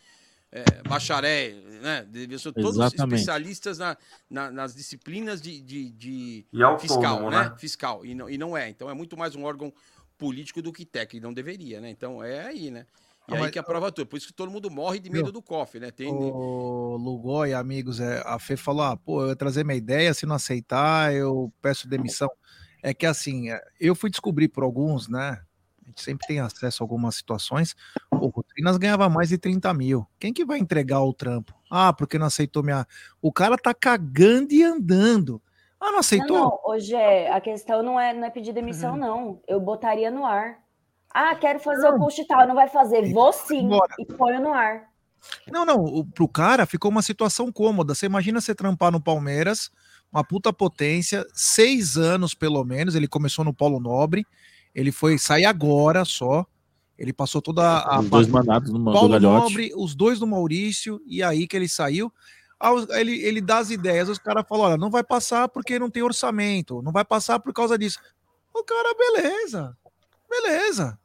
É, 0.55 0.87
bacharéis, 0.87 1.55
né? 1.81 2.05
Deveriam 2.07 2.37
ser 2.37 2.53
todos 2.53 2.75
Exatamente. 2.77 3.15
especialistas 3.15 3.79
na, 3.79 3.97
na- 4.29 4.51
nas 4.51 4.75
disciplinas 4.75 5.41
de, 5.41 5.59
de, 5.59 5.89
de 5.89 6.45
E 6.53 6.61
autônomo, 6.61 6.79
fiscal, 6.79 7.31
né? 7.31 7.49
né? 7.49 7.55
Fiscal. 7.57 8.05
E 8.05 8.13
não, 8.13 8.29
e 8.29 8.37
não 8.37 8.55
é. 8.55 8.69
Então 8.69 8.87
é 8.87 8.93
muito 8.93 9.17
mais 9.17 9.35
um 9.35 9.45
órgão 9.45 9.73
político 10.15 10.61
do 10.61 10.71
que 10.71 10.85
técnico, 10.85 11.25
não 11.25 11.33
deveria, 11.33 11.81
né? 11.81 11.89
Então 11.89 12.23
é 12.23 12.45
aí, 12.45 12.69
né? 12.69 12.85
E 13.27 13.31
Ah, 13.31 13.35
aí 13.37 13.41
mas- 13.41 13.51
que 13.51 13.57
aprova 13.57 13.91
tudo. 13.91 14.05
Por 14.05 14.17
isso 14.17 14.27
que 14.27 14.33
todo 14.33 14.51
mundo 14.51 14.69
morre 14.69 14.99
de 14.99 15.09
medo 15.09 15.23
Viu? 15.23 15.31
do 15.33 15.41
cofre, 15.41 15.79
né? 15.79 15.89
Tem. 15.89 16.07
O 16.13 16.97
Lugó 16.97 17.47
e 17.47 17.53
amigos, 17.55 17.99
é, 17.99 18.21
a 18.23 18.37
Fê 18.37 18.55
falou: 18.55 18.83
ah, 18.83 18.95
pô, 18.95 19.23
eu 19.23 19.29
ia 19.29 19.35
trazer 19.35 19.65
minha 19.65 19.77
ideia, 19.77 20.13
se 20.13 20.27
não 20.27 20.35
aceitar, 20.35 21.11
eu 21.15 21.51
peço 21.63 21.87
demissão. 21.87 22.29
É 22.83 22.93
que 22.93 23.07
assim, 23.07 23.49
é, 23.49 23.59
eu 23.79 23.95
fui 23.95 24.11
descobrir 24.11 24.49
por 24.49 24.63
alguns, 24.63 25.07
né? 25.07 25.41
A 25.83 25.89
gente 25.89 26.01
sempre 26.01 26.27
tem 26.27 26.39
acesso 26.39 26.81
a 26.81 26.83
algumas 26.83 27.15
situações. 27.15 27.75
O 28.11 28.27
Rotrinas 28.27 28.77
ganhava 28.77 29.09
mais 29.09 29.29
de 29.29 29.37
30 29.37 29.73
mil. 29.73 30.07
Quem 30.19 30.33
que 30.33 30.45
vai 30.45 30.59
entregar 30.59 31.01
o 31.01 31.13
trampo? 31.13 31.53
Ah, 31.69 31.91
porque 31.91 32.17
não 32.17 32.27
aceitou 32.27 32.63
minha. 32.63 32.87
O 33.21 33.31
cara 33.31 33.57
tá 33.57 33.73
cagando 33.73 34.53
e 34.53 34.63
andando. 34.63 35.41
Ah, 35.79 35.91
não 35.91 35.99
aceitou? 35.99 36.37
Não, 36.37 36.43
não, 36.45 36.59
hoje 36.65 36.95
é, 36.95 37.29
a 37.31 37.41
questão 37.41 37.83
não 37.83 37.99
é, 37.99 38.13
não 38.13 38.25
é 38.25 38.29
pedir 38.29 38.53
demissão, 38.53 38.95
não. 38.95 39.41
Eu 39.45 39.59
botaria 39.59 40.09
no 40.09 40.25
ar. 40.25 40.59
Ah, 41.13 41.35
quero 41.35 41.59
fazer 41.59 41.87
o 41.89 41.97
post 41.97 42.25
tal, 42.25 42.47
não 42.47 42.55
vai 42.55 42.69
fazer. 42.69 43.11
Vou 43.11 43.33
sim. 43.33 43.69
E 43.99 44.05
ponho 44.05 44.41
no 44.41 44.53
ar. 44.53 44.89
Não, 45.51 45.65
não, 45.65 45.83
o, 45.83 46.05
pro 46.05 46.27
cara 46.27 46.65
ficou 46.65 46.89
uma 46.89 47.01
situação 47.01 47.51
cômoda. 47.51 47.93
Você 47.93 48.05
imagina 48.05 48.41
você 48.41 48.55
trampar 48.55 48.91
no 48.91 49.01
Palmeiras, 49.01 49.69
uma 50.11 50.23
puta 50.23 50.51
potência, 50.51 51.25
seis 51.33 51.97
anos 51.97 52.33
pelo 52.33 52.63
menos. 52.63 52.95
Ele 52.95 53.07
começou 53.07 53.43
no 53.43 53.53
Polo 53.53 53.79
Nobre, 53.79 54.25
ele 54.73 54.91
foi 54.91 55.17
sair 55.17 55.45
agora 55.45 56.03
só. 56.05 56.45
Ele 56.97 57.11
passou 57.11 57.41
toda 57.41 57.79
a. 57.79 57.99
Os 57.99 58.09
dois 58.09 58.27
mandados 58.27 58.69
no- 58.71 58.79
do 58.79 58.91
Paulo 58.91 59.09
Gagliotti. 59.09 59.41
Nobre, 59.43 59.71
os 59.75 59.95
dois 59.95 60.19
do 60.19 60.27
Maurício, 60.27 61.01
e 61.05 61.21
aí 61.23 61.47
que 61.47 61.55
ele 61.57 61.67
saiu. 61.67 62.11
Ele, 62.91 63.21
ele 63.23 63.41
dá 63.41 63.57
as 63.57 63.71
ideias, 63.71 64.07
os 64.07 64.17
caras 64.19 64.45
falam: 64.47 64.65
olha, 64.67 64.77
não 64.77 64.89
vai 64.89 65.03
passar 65.03 65.49
porque 65.49 65.77
não 65.79 65.89
tem 65.89 66.01
orçamento, 66.03 66.81
não 66.81 66.91
vai 66.91 67.03
passar 67.03 67.39
por 67.39 67.51
causa 67.53 67.77
disso. 67.77 67.99
O 68.53 68.63
cara, 68.63 68.93
beleza, 68.95 69.75
beleza. 70.29 70.97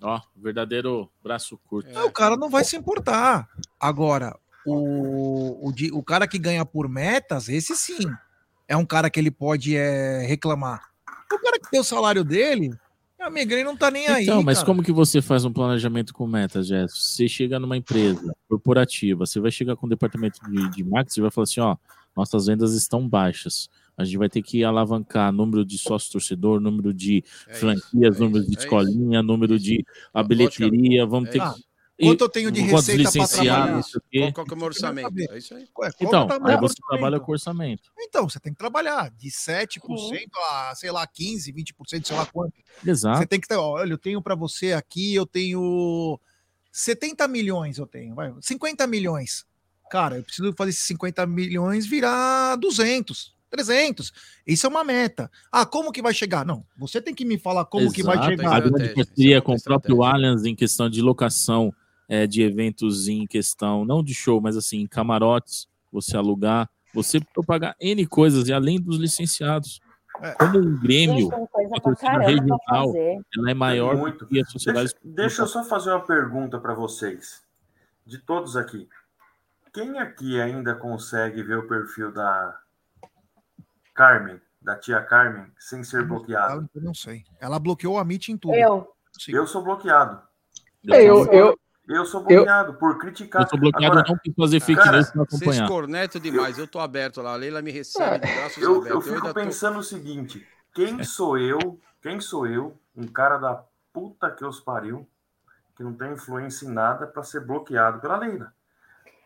Ó, 0.00 0.20
verdadeiro 0.36 1.10
braço 1.22 1.58
curto. 1.68 1.90
Aí 1.90 2.04
O 2.04 2.12
cara 2.12 2.36
não 2.36 2.48
vai 2.48 2.64
se 2.64 2.76
importar. 2.76 3.48
Agora, 3.78 4.38
o, 4.64 5.68
o, 5.68 5.72
de- 5.72 5.90
o 5.92 6.02
cara 6.02 6.26
que 6.28 6.38
ganha 6.38 6.64
por 6.64 6.88
metas, 6.88 7.48
esse 7.48 7.74
sim. 7.76 8.08
É 8.66 8.76
um 8.76 8.86
cara 8.86 9.10
que 9.10 9.20
ele 9.20 9.30
pode 9.30 9.76
é, 9.76 10.24
reclamar. 10.26 10.88
O 11.30 11.38
cara 11.38 11.58
que 11.58 11.70
tem 11.70 11.80
o 11.80 11.84
salário 11.84 12.24
dele, 12.24 12.72
amigo, 13.24 13.52
ele 13.52 13.64
não 13.64 13.76
tá 13.76 13.90
nem 13.90 14.06
aí. 14.06 14.24
Então, 14.24 14.42
mas 14.42 14.58
cara. 14.58 14.66
como 14.66 14.82
que 14.82 14.92
você 14.92 15.20
faz 15.20 15.44
um 15.44 15.52
planejamento 15.52 16.12
com 16.12 16.26
metas, 16.26 16.66
Jéssica? 16.66 17.00
Você 17.00 17.28
chega 17.28 17.58
numa 17.58 17.76
empresa 17.76 18.34
corporativa, 18.48 19.26
você 19.26 19.40
vai 19.40 19.50
chegar 19.50 19.76
com 19.76 19.86
o 19.86 19.88
departamento 19.88 20.38
de, 20.50 20.70
de 20.70 20.84
marketing 20.84 21.20
e 21.20 21.22
vai 21.22 21.30
falar 21.30 21.44
assim, 21.44 21.60
ó, 21.60 21.76
nossas 22.16 22.46
vendas 22.46 22.74
estão 22.74 23.08
baixas. 23.08 23.68
A 23.96 24.04
gente 24.04 24.18
vai 24.18 24.28
ter 24.28 24.42
que 24.42 24.64
alavancar 24.64 25.32
número 25.32 25.64
de 25.64 25.78
sócio-torcedor, 25.78 26.60
número 26.60 26.92
de 26.92 27.22
franquias, 27.52 28.18
número 28.18 28.44
de 28.44 28.58
escolinha, 28.58 29.22
número 29.22 29.58
de 29.58 29.84
a 30.12 30.22
bilheteria, 30.22 31.06
vamos 31.06 31.30
ter 31.30 31.40
Ah, 31.40 31.54
que... 31.54 31.62
quanto 32.00 32.20
eu 32.22 32.28
tenho 32.28 32.50
de 32.50 32.60
receita 32.60 33.02
licenciados, 33.02 33.34
trabalhar? 33.36 33.72
não 33.72 33.82
sei 33.82 33.98
o 33.98 34.02
quê. 34.10 34.32
Qual, 34.32 34.46
qual 34.46 34.46
é 34.50 34.54
o 34.54 34.56
meu 34.56 34.66
orçamento? 34.66 35.12
É 35.30 35.38
isso 35.38 35.54
aí. 35.54 35.62
Ué, 35.62 35.68
qual 35.92 35.92
Então, 36.00 36.26
que 36.26 36.32
é 36.32 36.36
o 36.36 36.46
aí 36.46 36.56
você 36.56 36.64
orçamento? 36.64 36.86
trabalha 36.88 37.20
com 37.20 37.32
orçamento. 37.32 37.82
Então, 37.98 38.28
você 38.28 38.40
tem 38.40 38.52
que 38.52 38.58
trabalhar 38.58 39.10
de 39.10 39.30
7% 39.30 39.80
a, 40.50 40.74
sei 40.74 40.90
lá, 40.90 41.06
15%, 41.06 41.54
20%, 41.54 42.06
sei 42.06 42.16
lá 42.16 42.26
quanto. 42.26 42.54
Exato. 42.84 43.18
Você 43.18 43.26
tem 43.26 43.40
que 43.40 43.46
ter, 43.46 43.56
olha, 43.56 43.92
eu 43.92 43.98
tenho 43.98 44.20
para 44.20 44.34
você 44.34 44.72
aqui, 44.72 45.14
eu 45.14 45.24
tenho 45.26 46.18
70 46.72 47.28
milhões, 47.28 47.78
eu 47.78 47.86
tenho, 47.86 48.14
vai, 48.14 48.32
50 48.40 48.86
milhões. 48.86 49.46
Cara, 49.88 50.16
eu 50.16 50.24
preciso 50.24 50.52
fazer 50.54 50.70
esses 50.70 50.82
50 50.84 51.24
milhões 51.26 51.86
virar 51.86 52.56
200, 52.56 53.32
300. 53.48 54.12
Isso 54.44 54.66
é 54.66 54.68
uma 54.68 54.82
meta. 54.82 55.30
Ah, 55.52 55.64
como 55.64 55.92
que 55.92 56.02
vai 56.02 56.12
chegar? 56.12 56.44
Não, 56.44 56.66
você 56.76 57.00
tem 57.00 57.14
que 57.14 57.24
me 57.24 57.38
falar 57.38 57.64
como 57.66 57.92
que 57.92 58.02
vai 58.02 58.16
Exato, 58.16 58.30
chegar. 58.30 58.56
A 58.56 58.60
grande 58.60 58.94
parceria 58.94 59.40
com 59.40 59.54
o 59.54 59.62
próprio 59.62 60.02
Allianz 60.02 60.44
em 60.44 60.56
questão 60.56 60.90
de 60.90 61.00
locação 61.00 61.72
é, 62.14 62.26
de 62.26 62.42
eventos 62.42 63.08
em 63.08 63.26
questão, 63.26 63.84
não 63.84 64.02
de 64.02 64.14
show, 64.14 64.40
mas 64.40 64.56
assim, 64.56 64.78
em 64.80 64.86
camarotes, 64.86 65.68
você 65.90 66.16
alugar, 66.16 66.70
você 66.92 67.20
pagar 67.46 67.74
N 67.80 68.06
coisas, 68.06 68.46
e 68.48 68.52
além 68.52 68.80
dos 68.80 68.98
licenciados. 68.98 69.80
Como 70.38 70.58
um 70.58 70.78
Grêmio, 70.78 71.16
Gente, 71.24 71.30
tem 71.30 71.46
coisa 71.46 71.68
a 71.76 71.80
pra 71.80 71.80
torcida 71.80 72.18
regional, 72.18 72.86
fazer. 72.86 73.20
ela 73.36 73.50
é 73.50 73.54
maior 73.54 74.12
do 74.12 74.26
que 74.28 74.40
a 74.40 74.44
sociedade. 74.46 74.94
Deixa, 75.02 75.16
deixa 75.16 75.42
eu 75.42 75.46
só 75.48 75.64
fazer 75.64 75.90
uma 75.90 76.06
pergunta 76.06 76.60
para 76.60 76.72
vocês, 76.72 77.42
de 78.06 78.18
todos 78.18 78.56
aqui. 78.56 78.88
Quem 79.72 79.98
aqui 79.98 80.40
ainda 80.40 80.76
consegue 80.76 81.42
ver 81.42 81.58
o 81.58 81.66
perfil 81.66 82.12
da 82.12 82.56
Carmen, 83.92 84.40
da 84.62 84.76
tia 84.76 85.00
Carmen, 85.02 85.46
sem 85.58 85.82
ser 85.82 86.04
bloqueado? 86.06 86.70
Eu 86.72 86.82
não 86.82 86.94
sei. 86.94 87.24
Ela 87.40 87.58
bloqueou 87.58 87.98
a 87.98 88.04
Meet 88.04 88.28
em 88.28 88.36
tudo. 88.36 88.54
Eu. 88.54 88.88
Eu 89.28 89.46
sou 89.48 89.64
bloqueado. 89.64 90.22
É, 90.92 91.02
eu- 91.02 91.26
eu- 91.32 91.58
Eu 91.86 92.06
sou 92.06 92.22
bloqueado 92.22 92.74
por 92.74 92.98
criticar. 92.98 93.42
Eu 93.42 93.48
sou 93.48 93.58
bloqueado 93.58 93.92
Agora, 93.98 94.06
não 94.08 94.16
por 94.16 94.34
fazer 94.44 94.60
fake 94.60 94.80
cara, 94.82 94.96
news 94.96 95.10
para 95.10 95.24
Vocês 95.24 95.42
acompanhar. 95.42 95.68
cornetam 95.68 96.20
demais, 96.20 96.58
eu 96.58 96.66
tô 96.66 96.78
aberto 96.80 97.20
lá. 97.20 97.32
A 97.34 97.36
Leila 97.36 97.60
me 97.60 97.70
recebe 97.70 98.26
de 98.26 98.34
braços 98.34 98.62
Eu, 98.62 98.76
abertos. 98.76 98.90
eu 99.06 99.14
fico 99.14 99.28
tô- 99.28 99.34
pensando 99.34 99.78
o 99.78 99.82
seguinte: 99.82 100.46
quem 100.74 101.02
sou 101.04 101.36
eu? 101.36 101.78
Quem 102.02 102.20
sou 102.20 102.46
eu? 102.46 102.74
Um 102.96 103.06
cara 103.06 103.36
da 103.38 103.62
puta 103.92 104.30
que 104.30 104.44
os 104.44 104.60
pariu, 104.60 105.06
que 105.76 105.82
não 105.82 105.92
tem 105.92 106.12
influência 106.12 106.64
em 106.66 106.70
nada 106.72 107.06
para 107.06 107.22
ser 107.22 107.40
bloqueado 107.40 108.00
pela 108.00 108.16
Leila. 108.16 108.52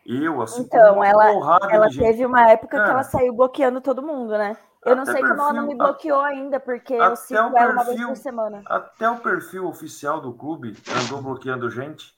Eu, 0.05 0.41
assim, 0.41 0.61
Então, 0.63 0.95
uma 0.95 1.07
ela, 1.07 1.29
ela 1.69 1.87
de 1.87 1.95
gente- 1.95 2.03
teve 2.05 2.25
uma 2.25 2.49
época 2.49 2.83
que 2.83 2.89
ela 2.89 3.03
saiu 3.03 3.33
bloqueando 3.33 3.79
todo 3.79 4.01
mundo, 4.01 4.31
né? 4.37 4.57
Eu 4.85 4.95
não 4.95 5.05
sei 5.05 5.21
como 5.21 5.33
ela 5.33 5.53
não 5.53 5.65
perfil- 5.65 5.67
me 5.67 5.75
bloqueou 5.75 6.21
ainda, 6.21 6.59
porque 6.59 6.93
eu 6.93 7.15
sigo 7.15 7.39
o 7.39 7.57
ela 7.57 7.73
uma 7.73 7.83
vez 7.83 7.87
perfil- 7.97 8.07
por 8.07 8.17
semana. 8.17 8.61
Até 8.65 9.09
o 9.09 9.17
perfil 9.17 9.67
oficial 9.67 10.19
do 10.21 10.33
clube 10.33 10.75
andou 11.05 11.21
bloqueando 11.21 11.69
gente. 11.69 12.17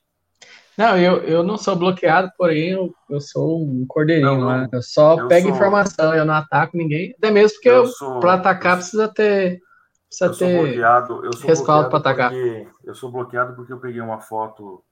Não, 0.77 0.97
eu, 0.97 1.17
eu 1.23 1.43
não 1.43 1.57
sou 1.57 1.75
bloqueado, 1.75 2.31
porém 2.37 2.69
eu, 2.69 2.93
eu 3.09 3.19
sou 3.19 3.61
um 3.61 3.85
cordeirinho 3.85 4.37
Não, 4.39 4.45
lá. 4.45 4.57
não. 4.61 4.69
Eu 4.71 4.81
só 4.81 5.19
Eu 5.19 5.27
pego 5.27 5.47
sou- 5.47 5.55
informação, 5.55 6.13
eu 6.15 6.25
não 6.25 6.33
ataco 6.33 6.77
ninguém. 6.77 7.13
Até 7.17 7.29
mesmo 7.31 7.55
porque 7.57 7.69
Eu 7.69 7.85
eu, 8.01 8.19
pra 8.19 8.33
atacar 8.35 8.77
precisa 8.77 9.07
ter, 9.07 9.61
precisa 10.07 10.29
Eu 10.29 10.33
sou 10.33 10.47
ter 10.47 10.63
bloqueado, 10.63 11.25
eu 11.25 11.33
sou 11.33 11.47
respaldo 11.49 11.89
pra 11.89 11.99
bloqueado 11.99 12.21
atacar. 12.25 12.29
porque 12.31 12.67
eu 12.85 12.95
sou 12.95 13.11
bloqueado 13.11 13.53
porque 13.55 13.73
eu 13.73 13.79
peguei 13.79 14.01
uma 14.01 14.19
foto 14.21 14.83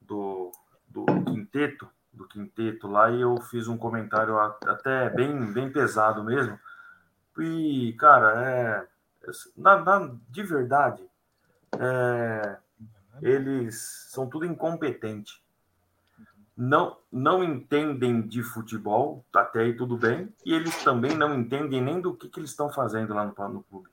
do, 0.00 0.50
do 0.88 1.04
quinteto, 1.26 1.86
do 2.12 2.26
quinteto 2.26 2.88
lá 2.88 3.10
e 3.10 3.20
eu 3.20 3.36
fiz 3.42 3.68
um 3.68 3.76
comentário 3.76 4.38
até 4.38 5.10
bem, 5.10 5.52
bem 5.52 5.70
pesado 5.70 6.24
mesmo. 6.24 6.58
E, 7.38 7.92
cara, 7.98 8.42
é, 8.50 8.84
na, 9.56 9.76
na- 9.78 10.10
de 10.28 10.42
verdade, 10.42 11.02
é, 11.78 12.56
eles 13.22 14.06
são 14.10 14.28
tudo 14.28 14.44
incompetente. 14.46 15.42
Não, 16.56 16.96
não 17.12 17.44
entendem 17.44 18.20
de 18.20 18.42
futebol, 18.42 19.24
até 19.34 19.60
aí 19.60 19.76
tudo 19.76 19.96
bem, 19.96 20.32
e 20.44 20.52
eles 20.52 20.82
também 20.82 21.16
não 21.16 21.32
entendem 21.38 21.80
nem 21.80 22.00
do 22.00 22.14
que, 22.14 22.28
que 22.28 22.40
eles 22.40 22.50
estão 22.50 22.68
fazendo 22.68 23.14
lá 23.14 23.24
no, 23.24 23.48
no 23.48 23.62
clube. 23.62 23.88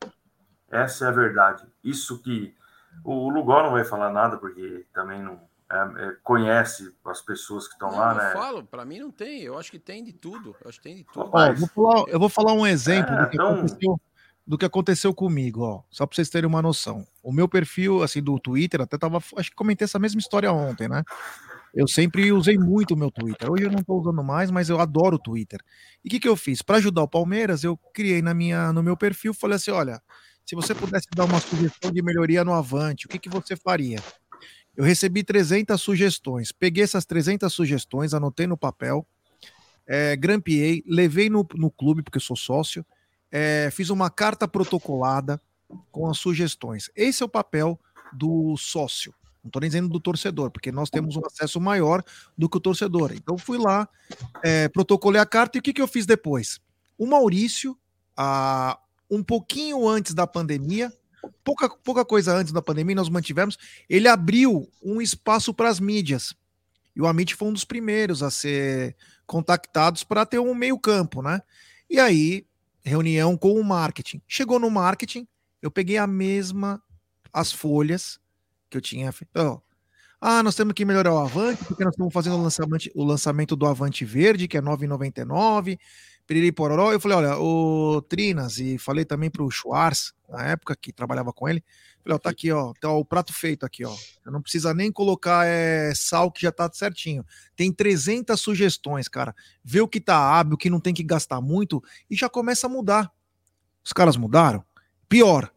Essa 0.72 1.06
é 1.06 1.08
a 1.10 1.12
verdade. 1.12 1.64
Isso 1.84 2.22
que 2.24 2.56
o 3.04 3.30
Lugol 3.30 3.62
não 3.64 3.72
vai 3.72 3.84
falar 3.86 4.12
nada, 4.12 4.38
porque 4.38 4.84
também 4.94 5.22
não 5.22 5.40
é, 5.72 5.78
é, 6.08 6.16
conhece 6.24 6.96
as 7.06 7.22
pessoas 7.22 7.68
que 7.68 7.74
estão 7.74 7.96
lá, 7.96 8.12
eu 8.14 8.18
né? 8.18 8.32
falo, 8.34 8.64
pra 8.64 8.84
mim 8.84 9.00
não 9.00 9.12
tem. 9.12 9.42
Eu 9.44 9.60
acho 9.60 9.70
que 9.70 9.78
tem 9.80 10.04
de 10.04 10.14
tudo. 10.14 10.56
Eu 10.64 10.70
acho 10.70 10.80
que 10.80 10.84
tem 10.86 10.96
de 10.96 11.04
tudo. 11.04 11.30
Ó, 11.32 11.54
vou 11.54 11.68
falar- 11.68 12.06
eu 12.10 12.20
vou 12.20 12.30
falar 12.30 12.54
um 12.54 12.66
exemplo 12.66 13.14
É, 13.14 13.22
do, 13.24 13.30
que 13.30 13.36
então- 13.36 13.54
aconteceu, 13.54 14.02
do 14.48 14.58
que 14.58 14.66
aconteceu 14.66 15.14
comigo, 15.14 15.62
ó, 15.62 15.82
só 15.90 16.06
para 16.06 16.16
vocês 16.16 16.30
terem 16.30 16.48
uma 16.48 16.62
noção. 16.62 17.06
O 17.24 17.32
meu 17.32 17.48
perfil, 17.48 18.04
assim, 18.04 18.22
do 18.22 18.40
Twitter, 18.40 18.82
até 18.82 18.98
tava, 18.98 19.18
acho 19.18 19.50
que 19.50 19.56
comentei 19.56 19.86
essa 19.86 19.98
mesma 19.98 20.20
história 20.20 20.52
ontem, 20.52 20.88
né? 20.88 21.04
Eu 21.74 21.88
sempre 21.88 22.32
usei 22.32 22.58
muito 22.58 22.94
o 22.94 22.98
meu 22.98 23.12
Twitter. 23.12 23.52
Hoje 23.52 23.64
eu 23.64 23.72
não 23.72 23.80
estou 23.80 24.00
usando 24.00 24.24
mais, 24.24 24.50
mas 24.50 24.70
eu 24.70 24.80
adoro 24.80 25.18
o 25.18 25.20
Twitter. 25.20 25.60
E 26.04 26.08
o 26.08 26.12
que, 26.12 26.20
que 26.20 26.28
eu 26.28 26.36
fiz? 26.36 26.62
Para 26.62 26.78
ajudar 26.78 27.04
o 27.04 27.08
Palmeiras, 27.08 27.64
eu 27.64 27.76
criei 27.94 28.22
na 28.22 28.34
minha, 28.34 28.72
no 28.72 28.82
meu 28.82 28.96
perfil, 28.96 29.34
falei 29.34 29.58
assim: 29.58 29.72
olha, 29.72 30.02
se 30.46 30.56
você 30.56 30.74
pudesse 30.74 31.08
dar 31.14 31.26
uma 31.26 31.40
sugestão 31.42 31.92
de 31.92 32.02
melhoria 32.02 32.46
no 32.46 32.54
Avante, 32.54 33.08
o 33.08 33.10
que, 33.10 33.20
que 33.20 33.28
você 33.28 33.58
faria? 33.58 34.02
Eu 34.78 34.86
recebi 34.86 35.24
300 35.24 35.82
sugestões. 35.82 36.52
Peguei 36.52 36.84
essas 36.84 37.06
300 37.06 37.52
sugestões, 37.52 38.14
anotei 38.14 38.46
no 38.46 38.58
papel, 38.58 39.06
é, 39.88 40.16
grampeei, 40.16 40.84
levei 40.88 41.30
no, 41.30 41.46
no 41.56 41.72
clube, 41.72 42.04
porque 42.04 42.18
eu 42.18 42.22
sou 42.22 42.36
sócio, 42.36 42.86
é, 43.38 43.70
fiz 43.70 43.90
uma 43.90 44.10
carta 44.10 44.48
protocolada 44.48 45.42
com 45.92 46.10
as 46.10 46.18
sugestões. 46.18 46.90
Esse 46.96 47.22
é 47.22 47.26
o 47.26 47.30
papel 47.30 47.78
do 48.14 48.56
sócio. 48.56 49.14
Não 49.44 49.50
estou 49.50 49.60
nem 49.60 49.70
dizendo 49.70 49.90
do 49.90 50.00
torcedor, 50.00 50.50
porque 50.50 50.72
nós 50.72 50.90
temos 50.90 51.18
um 51.18 51.26
acesso 51.26 51.60
maior 51.60 52.02
do 52.38 52.48
que 52.48 52.56
o 52.56 52.62
torcedor. 52.62 53.12
Então 53.12 53.38
fui 53.38 53.58
lá, 53.58 53.90
é, 54.42 54.70
protocolei 54.70 55.20
a 55.20 55.26
carta 55.26 55.58
e 55.58 55.60
o 55.60 55.62
que, 55.62 55.74
que 55.74 55.82
eu 55.82 55.88
fiz 55.88 56.06
depois? 56.06 56.62
O 56.98 57.06
Maurício, 57.06 57.78
ah, 58.16 58.80
um 59.12 59.22
pouquinho 59.22 59.86
antes 59.86 60.14
da 60.14 60.26
pandemia, 60.26 60.94
pouca, 61.44 61.68
pouca 61.68 62.06
coisa 62.06 62.34
antes 62.34 62.54
da 62.54 62.62
pandemia, 62.62 62.96
nós 62.96 63.10
mantivemos, 63.10 63.58
ele 63.90 64.08
abriu 64.08 64.66
um 64.82 65.02
espaço 65.02 65.54
para 65.54 65.68
as 65.68 65.82
mídias. 65.82 66.34
E 66.96 67.02
o 67.02 67.06
Amit 67.06 67.36
foi 67.36 67.50
um 67.50 67.54
dos 67.54 67.66
primeiros 67.66 68.24
a 68.24 68.32
ser 68.32 68.96
contactados 69.28 70.06
para 70.06 70.26
ter 70.26 70.40
um 70.40 70.56
meio-campo, 70.56 71.22
né? 71.22 71.42
E 71.90 72.00
aí, 72.00 72.46
reunião 72.86 73.38
com 73.38 73.54
o 73.60 73.64
marketing. 73.64 74.22
Chegou 74.28 74.60
no 74.60 74.70
marketing, 74.70 75.28
eu 75.62 75.72
peguei 75.72 75.98
a 75.98 76.08
mesma 76.08 76.82
as 77.34 77.52
folhas 77.52 78.20
que 78.70 78.78
eu 78.78 78.82
tinha. 78.82 79.14
Ó, 79.36 79.60
ah, 80.22 80.42
nós 80.42 80.56
temos 80.56 80.74
que 80.74 80.86
melhorar 80.86 81.14
o 81.14 81.20
Avante, 81.20 81.64
porque 81.66 81.84
nós 81.84 81.94
estamos 81.94 82.14
fazendo 82.14 82.38
o 82.38 82.42
lançamento, 82.42 82.90
o 82.96 83.04
lançamento 83.04 83.56
do 83.56 83.66
Avante 83.66 84.06
Verde, 84.06 84.48
que 84.48 84.58
é 84.58 84.60
R$ 84.60 84.66
9,99. 84.66 85.78
Piriri 86.28 86.52
Pororó. 86.52 86.92
Eu 86.92 87.00
falei, 87.00 87.18
olha, 87.18 87.38
o 87.40 88.02
Trinas, 88.02 88.58
e 88.58 88.78
falei 88.78 89.06
também 89.06 89.30
pro 89.30 89.50
Schwarz, 89.50 90.14
na 90.30 90.48
época 90.48 90.76
que 90.76 90.92
trabalhava 90.92 91.32
com 91.32 91.48
ele. 91.48 91.64
Falei, 92.04 92.16
ó, 92.16 92.20
tá 92.20 92.30
aqui, 92.30 92.52
ó, 92.52 92.74
tá 92.80 92.92
o 92.92 93.04
prato 93.04 93.34
feito 93.34 93.66
aqui, 93.66 93.84
ó. 93.86 93.92
Você 93.92 94.30
não 94.30 94.42
precisa 94.42 94.74
nem 94.74 94.92
colocar 94.92 95.46
é, 95.46 95.94
sal 95.96 96.32
que 96.32 96.42
já 96.42 96.52
tá 96.52 96.70
certinho. 96.72 97.26
Tem 97.56 97.72
300 97.72 98.40
sugestões, 98.40 99.08
cara. 99.08 99.36
Vê 99.64 99.82
o 99.82 99.88
que 99.88 100.00
tá 100.00 100.18
hábil, 100.18 100.54
o 100.56 100.58
que 100.58 100.70
não 100.70 100.80
tem 100.80 100.94
que 100.94 101.04
gastar 101.04 101.42
muito 101.42 101.84
e 102.10 102.16
já 102.16 102.30
começa 102.30 102.68
a 102.68 102.70
mudar. 102.70 103.12
Os 103.84 103.94
caras 103.94 104.18
mudaram? 104.18 104.64
Pior. 105.08 105.52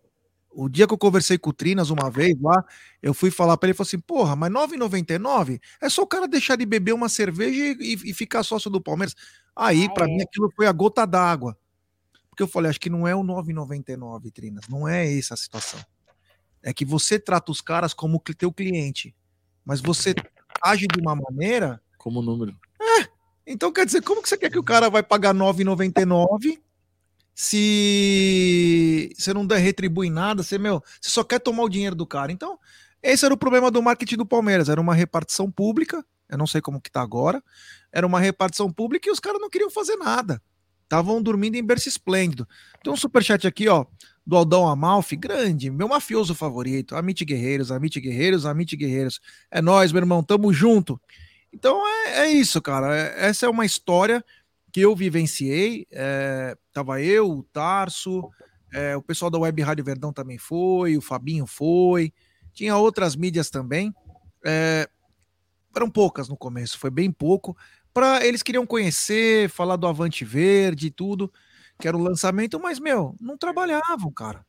O 0.60 0.68
dia 0.68 0.88
que 0.88 0.92
eu 0.92 0.98
conversei 0.98 1.38
com 1.38 1.50
o 1.50 1.52
Trinas 1.52 1.88
uma 1.88 2.10
vez 2.10 2.36
lá, 2.40 2.64
eu 3.00 3.14
fui 3.14 3.30
falar 3.30 3.56
para 3.56 3.68
ele, 3.68 3.70
ele 3.70 3.76
falou 3.76 3.86
assim, 3.86 4.00
porra, 4.00 4.34
mas 4.34 4.50
9,99 4.50 5.60
é 5.80 5.88
só 5.88 6.02
o 6.02 6.06
cara 6.06 6.26
deixar 6.26 6.56
de 6.56 6.66
beber 6.66 6.92
uma 6.92 7.08
cerveja 7.08 7.76
e, 7.78 7.92
e 7.92 8.12
ficar 8.12 8.42
sócio 8.42 8.68
do 8.68 8.80
Palmeiras. 8.80 9.14
Aí, 9.54 9.88
para 9.94 10.06
mim, 10.06 10.20
aquilo 10.20 10.50
foi 10.56 10.66
a 10.66 10.72
gota 10.72 11.06
d'água. 11.06 11.56
Porque 12.28 12.42
eu 12.42 12.48
falei, 12.48 12.70
acho 12.70 12.80
que 12.80 12.90
não 12.90 13.06
é 13.06 13.14
o 13.14 13.22
9,99, 13.22 14.32
Trinas, 14.32 14.66
não 14.68 14.88
é 14.88 15.16
essa 15.16 15.34
a 15.34 15.36
situação. 15.36 15.78
É 16.60 16.74
que 16.74 16.84
você 16.84 17.20
trata 17.20 17.52
os 17.52 17.60
caras 17.60 17.94
como 17.94 18.20
teu 18.36 18.52
cliente, 18.52 19.14
mas 19.64 19.80
você 19.80 20.12
age 20.60 20.88
de 20.88 21.00
uma 21.00 21.14
maneira... 21.14 21.80
Como 21.96 22.20
número. 22.20 22.58
É, 22.82 23.06
então 23.46 23.72
quer 23.72 23.86
dizer, 23.86 24.02
como 24.02 24.20
que 24.20 24.28
você 24.28 24.36
quer 24.36 24.50
que 24.50 24.58
o 24.58 24.64
cara 24.64 24.90
vai 24.90 25.04
pagar 25.04 25.32
9,99 25.32 26.58
se 27.40 29.12
você 29.16 29.32
não 29.32 29.46
der 29.46 29.58
retribui 29.58 30.10
nada, 30.10 30.42
você, 30.42 30.58
meu, 30.58 30.82
você 31.00 31.08
só 31.08 31.22
quer 31.22 31.38
tomar 31.38 31.62
o 31.62 31.68
dinheiro 31.68 31.94
do 31.94 32.04
cara. 32.04 32.32
Então, 32.32 32.58
esse 33.00 33.24
era 33.24 33.32
o 33.32 33.36
problema 33.38 33.70
do 33.70 33.80
marketing 33.80 34.16
do 34.16 34.26
Palmeiras, 34.26 34.68
era 34.68 34.80
uma 34.80 34.92
repartição 34.92 35.48
pública, 35.48 36.04
eu 36.28 36.36
não 36.36 36.48
sei 36.48 36.60
como 36.60 36.80
que 36.80 36.90
tá 36.90 37.00
agora, 37.00 37.40
era 37.92 38.04
uma 38.04 38.18
repartição 38.18 38.72
pública 38.72 39.08
e 39.08 39.12
os 39.12 39.20
caras 39.20 39.40
não 39.40 39.48
queriam 39.48 39.70
fazer 39.70 39.94
nada. 39.94 40.42
Estavam 40.82 41.22
dormindo 41.22 41.54
em 41.54 41.62
berço 41.62 41.88
esplêndido. 41.88 42.44
Tem 42.82 42.92
um 42.92 42.96
superchat 42.96 43.46
aqui, 43.46 43.68
ó, 43.68 43.86
do 44.26 44.36
Aldão 44.36 44.66
Amalfi, 44.66 45.14
grande, 45.14 45.70
meu 45.70 45.86
mafioso 45.86 46.34
favorito, 46.34 46.96
Amite 46.96 47.24
Guerreiros, 47.24 47.70
Amite 47.70 48.00
Guerreiros, 48.00 48.46
Amite 48.46 48.76
Guerreiros. 48.76 49.20
É 49.48 49.62
nós, 49.62 49.92
meu 49.92 50.00
irmão, 50.00 50.24
tamo 50.24 50.52
junto. 50.52 51.00
Então 51.52 51.80
é, 51.86 52.26
é 52.26 52.30
isso, 52.32 52.60
cara. 52.60 52.96
É- 52.96 53.26
essa 53.26 53.46
é 53.46 53.48
uma 53.48 53.64
história 53.64 54.24
que 54.78 54.82
eu 54.82 54.94
vivenciei. 54.94 55.88
É, 55.90 56.56
tava 56.72 57.02
eu, 57.02 57.28
o 57.28 57.42
Tarso, 57.42 58.22
é, 58.72 58.96
o 58.96 59.02
pessoal 59.02 59.28
da 59.28 59.36
Web 59.36 59.60
Rádio 59.60 59.84
Verdão 59.84 60.12
também 60.12 60.38
foi, 60.38 60.96
o 60.96 61.00
Fabinho 61.00 61.48
foi, 61.48 62.12
tinha 62.52 62.76
outras 62.76 63.16
mídias 63.16 63.50
também. 63.50 63.92
É, 64.46 64.88
eram 65.74 65.90
poucas 65.90 66.28
no 66.28 66.36
começo, 66.36 66.78
foi 66.78 66.90
bem 66.90 67.10
pouco. 67.10 67.56
Para 67.92 68.24
eles 68.24 68.40
queriam 68.40 68.64
conhecer, 68.64 69.50
falar 69.50 69.74
do 69.74 69.88
Avante 69.88 70.24
Verde 70.24 70.86
e 70.86 70.90
tudo, 70.92 71.32
que 71.80 71.88
era 71.88 71.96
o 71.96 72.00
lançamento, 72.00 72.60
mas 72.60 72.78
meu, 72.78 73.16
não 73.20 73.36
trabalhavam, 73.36 74.12
cara. 74.12 74.46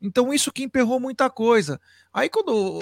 Então 0.00 0.32
isso 0.32 0.50
que 0.50 0.62
emperrou 0.62 0.98
muita 0.98 1.28
coisa. 1.28 1.78
Aí 2.14 2.30
quando 2.30 2.78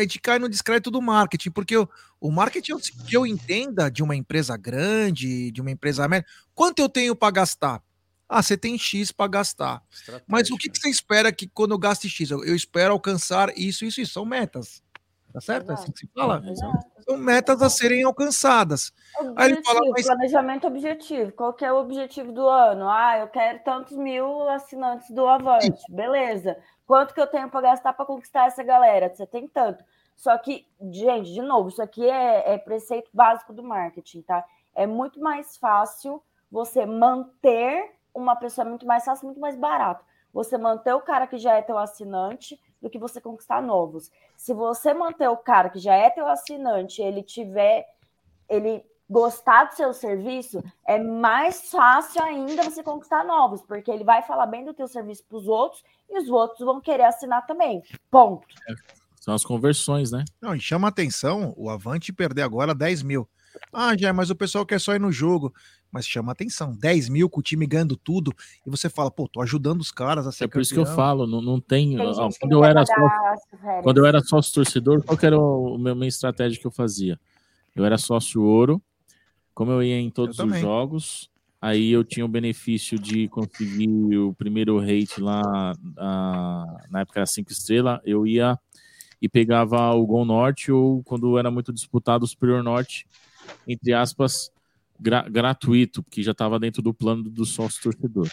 a 0.00 0.04
gente 0.04 0.20
cai 0.20 0.38
no 0.38 0.48
descrédito 0.48 0.90
do 0.90 1.00
marketing, 1.02 1.50
porque 1.50 1.76
o, 1.76 1.88
o 2.20 2.30
marketing, 2.30 2.72
eu- 2.72 2.78
que 2.78 3.16
eu 3.16 3.26
entenda 3.26 3.90
de 3.90 4.02
uma 4.02 4.14
empresa 4.16 4.56
grande, 4.56 5.50
de 5.50 5.60
uma 5.60 5.70
empresa 5.70 6.06
média, 6.08 6.26
quanto 6.54 6.80
eu 6.80 6.88
tenho 6.88 7.14
para 7.16 7.30
gastar? 7.30 7.82
Ah, 8.28 8.42
você 8.42 8.56
tem 8.56 8.78
X 8.78 9.12
para 9.12 9.28
gastar. 9.28 9.82
Mas 10.26 10.50
o 10.50 10.56
que, 10.56 10.68
que 10.70 10.78
você 10.78 10.88
espera 10.88 11.30
que 11.32 11.46
quando 11.46 11.72
eu 11.72 11.78
gaste 11.78 12.08
X? 12.08 12.30
Eu, 12.30 12.44
eu 12.44 12.56
espero 12.56 12.92
alcançar 12.92 13.50
isso, 13.56 13.84
isso, 13.84 14.00
isso. 14.00 14.12
São 14.14 14.24
metas. 14.24 14.82
Tá 15.34 15.40
certo? 15.40 15.72
É 15.72 15.74
assim 15.74 15.90
que 15.90 15.98
se 15.98 16.06
fala? 16.14 16.40
São 17.00 17.16
metas 17.16 17.60
a 17.60 17.68
serem 17.68 18.04
alcançadas. 18.04 18.92
Aí 19.34 19.50
ele 19.50 19.64
fala, 19.64 19.80
Objetivo, 19.80 19.92
mas 19.92 20.06
planejamento 20.06 20.66
objetivo. 20.68 21.32
Qual 21.32 21.52
que 21.52 21.64
é 21.64 21.72
o 21.72 21.80
objetivo 21.80 22.30
do 22.30 22.48
ano? 22.48 22.88
Ah, 22.88 23.18
eu 23.18 23.26
quero 23.26 23.58
tantos 23.64 23.96
mil 23.96 24.48
assinantes 24.48 25.10
do 25.10 25.26
Avante. 25.26 25.82
Beleza. 25.88 26.56
Quanto 26.86 27.12
que 27.12 27.20
eu 27.20 27.26
tenho 27.26 27.50
para 27.50 27.62
gastar 27.62 27.92
para 27.94 28.06
conquistar 28.06 28.46
essa 28.46 28.62
galera? 28.62 29.12
Você 29.12 29.26
tem 29.26 29.48
tanto. 29.48 29.82
Só 30.14 30.38
que, 30.38 30.68
gente, 30.92 31.32
de 31.32 31.42
novo, 31.42 31.68
isso 31.68 31.82
aqui 31.82 32.08
é, 32.08 32.54
é 32.54 32.56
preceito 32.56 33.10
básico 33.12 33.52
do 33.52 33.64
marketing, 33.64 34.22
tá? 34.22 34.44
É 34.72 34.86
muito 34.86 35.18
mais 35.18 35.56
fácil 35.56 36.22
você 36.48 36.86
manter 36.86 37.90
uma 38.14 38.36
pessoa, 38.36 38.64
muito 38.64 38.86
mais 38.86 39.04
fácil, 39.04 39.26
muito 39.26 39.40
mais 39.40 39.56
barato. 39.56 40.04
Você 40.32 40.56
manter 40.56 40.92
o 40.92 41.00
cara 41.00 41.26
que 41.26 41.38
já 41.38 41.54
é 41.54 41.62
teu 41.62 41.76
assinante 41.76 42.56
do 42.84 42.90
que 42.90 42.98
você 42.98 43.18
conquistar 43.18 43.62
novos. 43.62 44.12
Se 44.36 44.52
você 44.52 44.92
manter 44.92 45.26
o 45.26 45.38
cara 45.38 45.70
que 45.70 45.78
já 45.78 45.94
é 45.94 46.10
teu 46.10 46.28
assinante, 46.28 47.00
ele 47.00 47.22
tiver 47.22 47.86
ele 48.46 48.84
gostar 49.08 49.64
do 49.64 49.74
seu 49.74 49.94
serviço, 49.94 50.62
é 50.86 50.98
mais 50.98 51.70
fácil 51.70 52.22
ainda 52.22 52.62
você 52.62 52.82
conquistar 52.82 53.24
novos, 53.24 53.62
porque 53.62 53.90
ele 53.90 54.04
vai 54.04 54.22
falar 54.22 54.46
bem 54.46 54.64
do 54.64 54.74
teu 54.74 54.86
serviço 54.86 55.24
para 55.26 55.38
os 55.38 55.48
outros 55.48 55.82
e 56.10 56.18
os 56.18 56.28
outros 56.28 56.60
vão 56.60 56.78
querer 56.80 57.04
assinar 57.04 57.46
também. 57.46 57.82
Ponto. 58.10 58.46
São 59.18 59.32
as 59.32 59.44
conversões, 59.44 60.10
né? 60.10 60.22
Não, 60.40 60.54
e 60.54 60.60
chama 60.60 60.88
atenção 60.88 61.54
o 61.56 61.70
Avante 61.70 62.12
perder 62.12 62.42
agora 62.42 62.74
10 62.74 63.02
mil. 63.02 63.26
Ah, 63.72 63.96
já, 63.96 64.12
mas 64.12 64.28
o 64.28 64.36
pessoal 64.36 64.66
quer 64.66 64.78
só 64.78 64.94
ir 64.94 65.00
no 65.00 65.10
jogo. 65.10 65.54
Mas 65.94 66.08
chama 66.08 66.32
atenção, 66.32 66.74
10 66.74 67.08
mil 67.08 67.30
com 67.30 67.38
o 67.38 67.42
time 67.42 67.64
ganhando 67.68 67.96
tudo, 67.96 68.32
e 68.66 68.68
você 68.68 68.90
fala, 68.90 69.12
pô, 69.12 69.28
tô 69.28 69.40
ajudando 69.40 69.80
os 69.80 69.92
caras 69.92 70.26
a 70.26 70.32
ser 70.32 70.42
É 70.42 70.48
por 70.48 70.60
isso 70.60 70.74
que 70.74 70.80
eu 70.80 70.82
campeão. 70.82 70.96
falo, 70.96 71.24
não, 71.24 71.40
não 71.40 71.60
tem. 71.60 71.96
Tem 71.96 72.00
ó, 72.04 72.28
quando 72.40 72.50
eu 72.50 72.64
era 72.64 72.84
pagar 72.84 72.86
só, 72.86 73.26
as 73.28 73.60
férias. 73.60 73.84
quando 73.84 73.98
eu 73.98 74.06
era 74.06 74.20
sócio 74.20 74.52
torcedor, 74.54 75.04
qual 75.04 75.16
que 75.16 75.24
era 75.24 75.38
o 75.38 75.78
meu 75.78 75.94
minha 75.94 76.08
estratégia 76.08 76.60
que 76.60 76.66
eu 76.66 76.72
fazia? 76.72 77.16
Eu 77.76 77.84
era 77.84 77.96
sócio 77.96 78.42
ouro, 78.42 78.82
como 79.54 79.70
eu 79.70 79.84
ia 79.84 80.00
em 80.00 80.10
todos 80.10 80.36
os 80.36 80.58
jogos, 80.58 81.30
aí 81.62 81.92
eu 81.92 82.02
tinha 82.02 82.26
o 82.26 82.28
benefício 82.28 82.98
de 82.98 83.28
conseguir 83.28 84.18
o 84.18 84.34
primeiro 84.34 84.80
rate 84.80 85.20
lá, 85.20 85.76
ah, 85.96 86.76
na 86.90 87.02
época 87.02 87.20
era 87.20 87.26
5 87.26 87.52
estrelas, 87.52 88.00
eu 88.04 88.26
ia 88.26 88.58
e 89.22 89.28
pegava 89.28 89.94
o 89.94 90.04
Gol 90.04 90.24
Norte 90.24 90.72
ou 90.72 91.04
quando 91.04 91.38
era 91.38 91.52
muito 91.52 91.72
disputado 91.72 92.24
o 92.24 92.26
Superior 92.26 92.64
Norte, 92.64 93.06
entre 93.64 93.92
aspas, 93.92 94.50
gra- 94.98 95.28
gratuito, 95.28 96.02
porque 96.02 96.22
já 96.22 96.32
estava 96.32 96.58
dentro 96.58 96.82
do 96.82 96.92
plano 96.94 97.24
do 97.24 97.44
sócio 97.44 97.82
torcedor. 97.82 98.30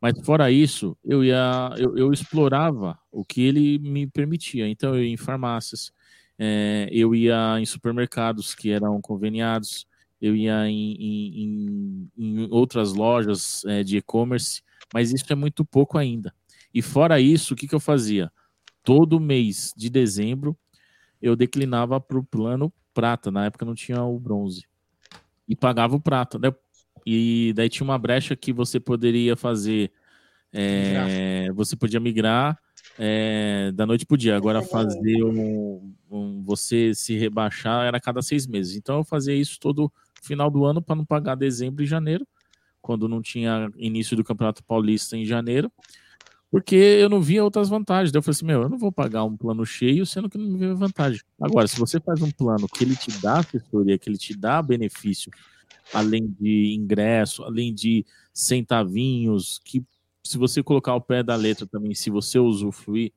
Mas 0.00 0.18
fora 0.24 0.50
isso, 0.50 0.96
eu 1.04 1.24
ia, 1.24 1.70
eu, 1.78 1.96
eu 1.96 2.12
explorava 2.12 2.98
o 3.10 3.24
que 3.24 3.40
ele 3.42 3.78
me 3.78 4.06
permitia. 4.06 4.68
Então 4.68 4.94
eu 4.96 5.04
ia 5.04 5.10
em 5.12 5.16
farmácias, 5.16 5.92
eh, 6.38 6.88
eu 6.90 7.14
ia 7.14 7.60
em 7.60 7.64
supermercados 7.66 8.54
que 8.54 8.70
eram 8.70 9.00
conveniados, 9.00 9.86
eu 10.20 10.34
ia 10.34 10.68
em, 10.68 10.92
em- 10.94 11.42
em- 11.44 12.10
em 12.18 12.48
outras 12.50 12.92
lojas 12.94 13.64
eh, 13.66 13.84
de 13.84 13.96
e-commerce, 13.98 14.62
mas 14.92 15.12
isso 15.12 15.24
é 15.32 15.34
muito 15.36 15.64
pouco 15.64 15.96
ainda. 15.98 16.34
E 16.74 16.82
fora 16.82 17.20
isso, 17.20 17.54
o 17.54 17.56
que, 17.56 17.68
que 17.68 17.74
eu 17.74 17.80
fazia? 17.80 18.30
Todo 18.82 19.20
mês 19.20 19.72
de 19.76 19.88
dezembro 19.88 20.56
eu 21.20 21.36
declinava 21.36 22.00
para 22.00 22.18
o 22.18 22.24
plano 22.24 22.72
prata. 22.92 23.30
Na 23.30 23.44
época 23.44 23.64
não 23.64 23.74
tinha 23.74 24.02
o 24.02 24.18
bronze. 24.18 24.64
E 25.48 25.56
pagava 25.56 25.96
o 25.96 26.00
prata. 26.00 26.38
né? 26.38 26.52
E 27.06 27.52
daí 27.56 27.68
tinha 27.68 27.84
uma 27.84 27.98
brecha 27.98 28.36
que 28.36 28.52
você 28.52 28.78
poderia 28.78 29.36
fazer. 29.36 29.90
é, 31.08 31.52
você 31.52 31.74
podia 31.74 31.98
migrar 31.98 32.58
é, 32.98 33.72
da 33.74 33.86
noite 33.86 34.04
pro 34.04 34.16
dia. 34.16 34.36
Agora 34.36 34.60
fazer 34.62 35.22
um, 35.24 35.92
um- 36.10 36.42
você 36.44 36.94
se 36.94 37.16
rebaixar 37.16 37.86
era 37.86 37.96
a 37.96 38.00
cada 38.00 38.20
seis 38.20 38.46
meses. 38.46 38.76
Então 38.76 38.98
eu 38.98 39.04
fazia 39.04 39.34
isso 39.34 39.58
todo 39.58 39.90
final 40.22 40.50
do 40.50 40.64
ano 40.64 40.82
para 40.82 40.94
não 40.94 41.04
pagar 41.04 41.34
dezembro 41.34 41.82
e 41.82 41.86
janeiro, 41.86 42.26
quando 42.82 43.08
não 43.08 43.22
tinha 43.22 43.70
início 43.76 44.16
do 44.16 44.22
Campeonato 44.22 44.62
Paulista 44.62 45.16
em 45.16 45.24
janeiro 45.24 45.72
porque 46.52 46.76
eu 46.76 47.08
não 47.08 47.22
via 47.22 47.42
outras 47.42 47.70
vantagens. 47.70 48.12
Daí 48.12 48.18
eu 48.18 48.22
falei 48.22 48.36
assim, 48.36 48.44
meu, 48.44 48.62
eu 48.62 48.68
não 48.68 48.76
vou 48.76 48.92
pagar 48.92 49.24
um 49.24 49.34
plano 49.34 49.64
cheio, 49.64 50.04
sendo 50.04 50.28
que 50.28 50.36
não 50.36 50.58
vejo 50.58 50.76
vantagem. 50.76 51.22
Agora, 51.40 51.66
se 51.66 51.80
você 51.80 51.98
faz 51.98 52.20
um 52.20 52.30
plano 52.30 52.68
que 52.68 52.84
ele 52.84 52.94
te 52.94 53.10
dá 53.22 53.38
assessoria, 53.38 53.98
que 53.98 54.06
ele 54.10 54.18
te 54.18 54.36
dá 54.36 54.60
benefício, 54.60 55.32
além 55.94 56.26
de 56.38 56.74
ingresso, 56.78 57.42
além 57.42 57.72
de 57.72 58.04
centavinhos, 58.34 59.62
que 59.64 59.82
se 60.22 60.36
você 60.36 60.62
colocar 60.62 60.94
o 60.94 61.00
pé 61.00 61.22
da 61.22 61.34
letra 61.34 61.66
também, 61.66 61.94
se 61.94 62.10
você 62.10 62.38
usufruir, 62.38 63.14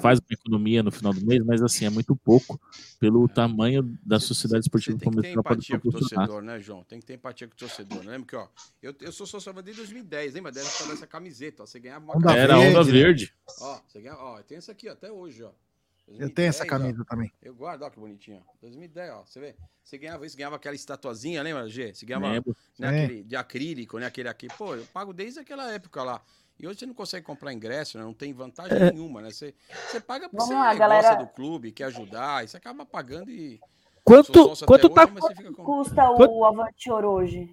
faz 0.00 0.18
uma 0.18 0.26
economia 0.32 0.82
no 0.82 0.90
final 0.90 1.12
do 1.12 1.24
mês, 1.24 1.42
mas 1.44 1.62
assim, 1.62 1.84
é 1.86 1.90
muito 1.90 2.14
pouco 2.16 2.60
pelo 2.98 3.26
tamanho 3.28 3.82
da 4.04 4.18
sociedade 4.18 4.62
esportiva 4.64 4.98
Tem 4.98 5.10
que 5.10 5.22
ter 5.22 5.32
empatia 5.32 5.78
com 5.78 5.88
o 5.88 5.92
torcedor, 5.92 6.42
né, 6.42 6.60
João? 6.60 6.82
Tem 6.84 7.00
que 7.00 7.06
ter 7.06 7.14
empatia 7.14 7.46
com 7.46 7.54
o 7.54 7.56
torcedor. 7.56 8.02
né? 8.04 8.12
Lembra 8.12 8.26
que, 8.26 8.36
ó, 8.36 8.48
eu, 8.82 8.94
eu 9.00 9.12
sou 9.12 9.26
sócio 9.26 9.52
desde 9.62 9.82
2010, 9.82 10.34
lembra 10.34 10.50
dessa, 10.52 10.86
dessa 10.88 11.06
camiseta, 11.06 11.62
ó. 11.62 11.66
Você 11.66 11.78
ganhava 11.78 12.04
uma 12.04 12.16
Onda 12.16 12.32
Era 12.32 12.54
a 12.54 12.58
verde, 12.58 12.76
onda 12.76 12.84
né? 12.84 12.92
verde. 12.92 13.34
Ó, 13.60 13.80
você 13.86 14.00
ganha, 14.00 14.16
ó, 14.16 14.42
tem 14.42 14.58
essa 14.58 14.72
aqui 14.72 14.88
ó, 14.88 14.92
até 14.92 15.10
hoje, 15.10 15.42
ó. 15.42 15.50
Eu 16.08 16.30
tenho 16.30 16.48
essa 16.48 16.64
2010, 16.64 16.68
camisa 16.68 17.02
ó. 17.02 17.04
também. 17.04 17.32
Eu 17.42 17.54
guardo, 17.54 17.82
ó, 17.82 17.90
que 17.90 17.98
bonitinho. 17.98 18.40
ó. 18.46 18.52
2010, 18.60 19.10
ó, 19.12 19.24
você 19.24 19.40
vê? 19.40 19.56
Você 19.82 19.98
ganhava 19.98 20.24
isso, 20.26 20.36
ganhava 20.36 20.56
aquela 20.56 20.74
estatuazinha, 20.74 21.42
lembra, 21.42 21.68
G? 21.68 21.94
Você 21.94 22.06
ganhava 22.06 22.28
né, 22.28 22.42
É. 22.80 23.04
aquele 23.04 23.22
de 23.24 23.34
acrílico, 23.36 23.98
né? 23.98 24.06
Aquele 24.06 24.28
aqui. 24.28 24.46
Pô, 24.56 24.74
eu 24.76 24.84
pago 24.92 25.12
desde 25.12 25.40
aquela 25.40 25.70
época 25.72 26.02
lá. 26.04 26.22
E 26.58 26.66
hoje 26.66 26.78
você 26.78 26.86
não 26.86 26.94
consegue 26.94 27.24
comprar 27.26 27.52
ingresso, 27.52 27.98
né? 27.98 28.04
não 28.04 28.14
tem 28.14 28.32
vantagem 28.32 28.76
É. 28.78 28.92
nenhuma, 28.92 29.20
né? 29.20 29.30
Você, 29.30 29.54
você 29.88 30.00
paga 30.00 30.28
porque 30.28 30.44
você 30.44 30.54
lá, 30.54 30.64
gosta 30.74 30.78
galera. 30.78 31.14
do 31.16 31.26
clube, 31.28 31.70
quer 31.72 31.84
ajudar, 31.84 32.44
e 32.44 32.48
você 32.48 32.56
acaba 32.56 32.84
pagando 32.86 33.30
e. 33.30 33.60
Quanto- 34.02 34.52
quanto 34.64 34.88
tá- 34.88 35.04
hoje, 35.04 35.52
com- 35.52 35.64
Custa 35.64 36.10
o 36.10 36.44
Avante 36.44 36.90
Ouro 36.90 37.10
hoje. 37.10 37.50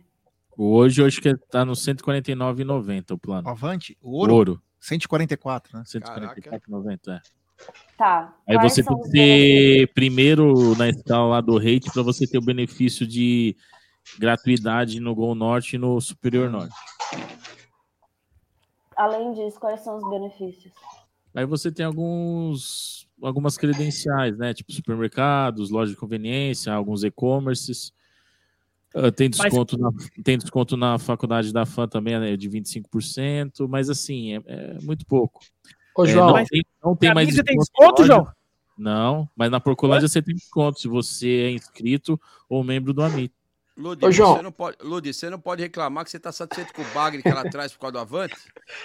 Hoje 0.56 1.04
acho 1.04 1.20
que 1.20 1.36
tá 1.50 1.66
no 1.66 1.76
149,90 1.76 3.12
o 3.16 3.18
plano. 3.18 3.50
Avante? 3.50 3.98
Ouro? 4.02 4.34
Ouro. 4.34 4.62
144, 4.80 5.78
né? 5.78 5.84
144,90, 5.86 7.12
é. 7.14 7.22
Tá. 7.98 8.36
Aí 8.48 8.56
quais 8.58 8.74
você 8.74 8.84
tem 8.84 9.02
que 9.02 9.08
ser 9.10 9.94
primeiro 9.94 10.76
na 10.78 10.90
escala 10.90 11.26
lá 11.28 11.42
do 11.42 11.58
rate 11.58 11.90
para 11.92 12.04
você 12.04 12.28
ter 12.28 12.38
o 12.38 12.42
benefício 12.46 13.08
de 13.08 13.56
gratuidade 14.20 15.00
no 15.00 15.16
Gol 15.16 15.34
Norte 15.34 15.76
e 15.76 15.80
no 15.80 16.00
Superior 16.02 16.50
Norte. 16.50 16.76
Além 18.96 19.34
disso, 19.34 19.60
quais 19.60 19.82
são 19.82 19.98
os 19.98 20.10
benefícios? 20.10 20.74
Aí 21.36 21.46
você 21.46 21.72
tem 21.72 21.86
alguns 21.86 23.08
algumas 23.22 23.58
credenciais, 23.58 24.38
né? 24.38 24.54
Tipo 24.54 24.72
supermercados, 24.74 25.70
loja 25.70 25.92
de 25.92 25.98
conveniência, 25.98 26.74
alguns 26.74 27.04
e-commerces. 27.04 27.94
Ah, 28.94 29.12
tem 29.12 29.30
Mas- 29.30 29.40
desconto, 29.42 29.78
na, 29.78 29.90
tem 30.24 30.38
desconto 30.38 30.78
na 30.78 31.00
faculdade 31.00 31.52
da 31.52 31.66
FAM 31.66 31.88
também, 31.88 32.20
né, 32.20 32.38
de 32.38 32.48
25%, 32.48 33.68
mas 33.68 33.90
assim, 33.90 34.36
é, 34.36 34.42
é 34.46 34.78
muito 34.82 35.04
pouco. 35.06 35.40
Ô, 35.98 36.06
É, 36.06 36.10
João, 36.10 36.28
não, 36.28 36.34
mas 36.34 36.48
tem, 36.50 36.62
não 36.84 36.96
tem 36.96 37.14
mais 37.14 37.28
camisa 37.28 37.44
tem 37.44 37.58
desconto 37.58 38.04
desconto. 38.04 38.06
João? 38.06 38.28
Não, 38.78 39.30
mas 39.36 39.50
na 39.50 39.60
Procolândia 39.60 40.08
você 40.08 40.22
tem 40.22 40.36
desconto 40.36 40.80
se 40.80 40.88
você 40.88 41.28
é 41.28 41.52
inscrito 41.52 42.20
ou 42.50 42.64
membro 42.64 42.94
do 42.94 43.02
Amit. 43.02 43.34
Ludi, 43.76 44.06
Ô, 44.06 44.12
João. 44.12 44.36
Você 44.36 44.42
não 44.44 44.52
pode, 44.52 44.78
Ludi, 44.82 45.14
você 45.14 45.30
não 45.30 45.40
pode 45.40 45.64
reclamar 45.64 46.04
que 46.04 46.12
você 46.12 46.18
está 46.18 46.32
satisfeito 46.32 46.74
com 46.74 46.84
o 46.84 46.94
bagre 46.94 47.22
que 47.24 47.28
ela 47.28 47.44
traz 47.50 47.74
por 47.74 47.80
causa 47.80 47.94
do 47.94 48.00
Avante. 48.00 48.36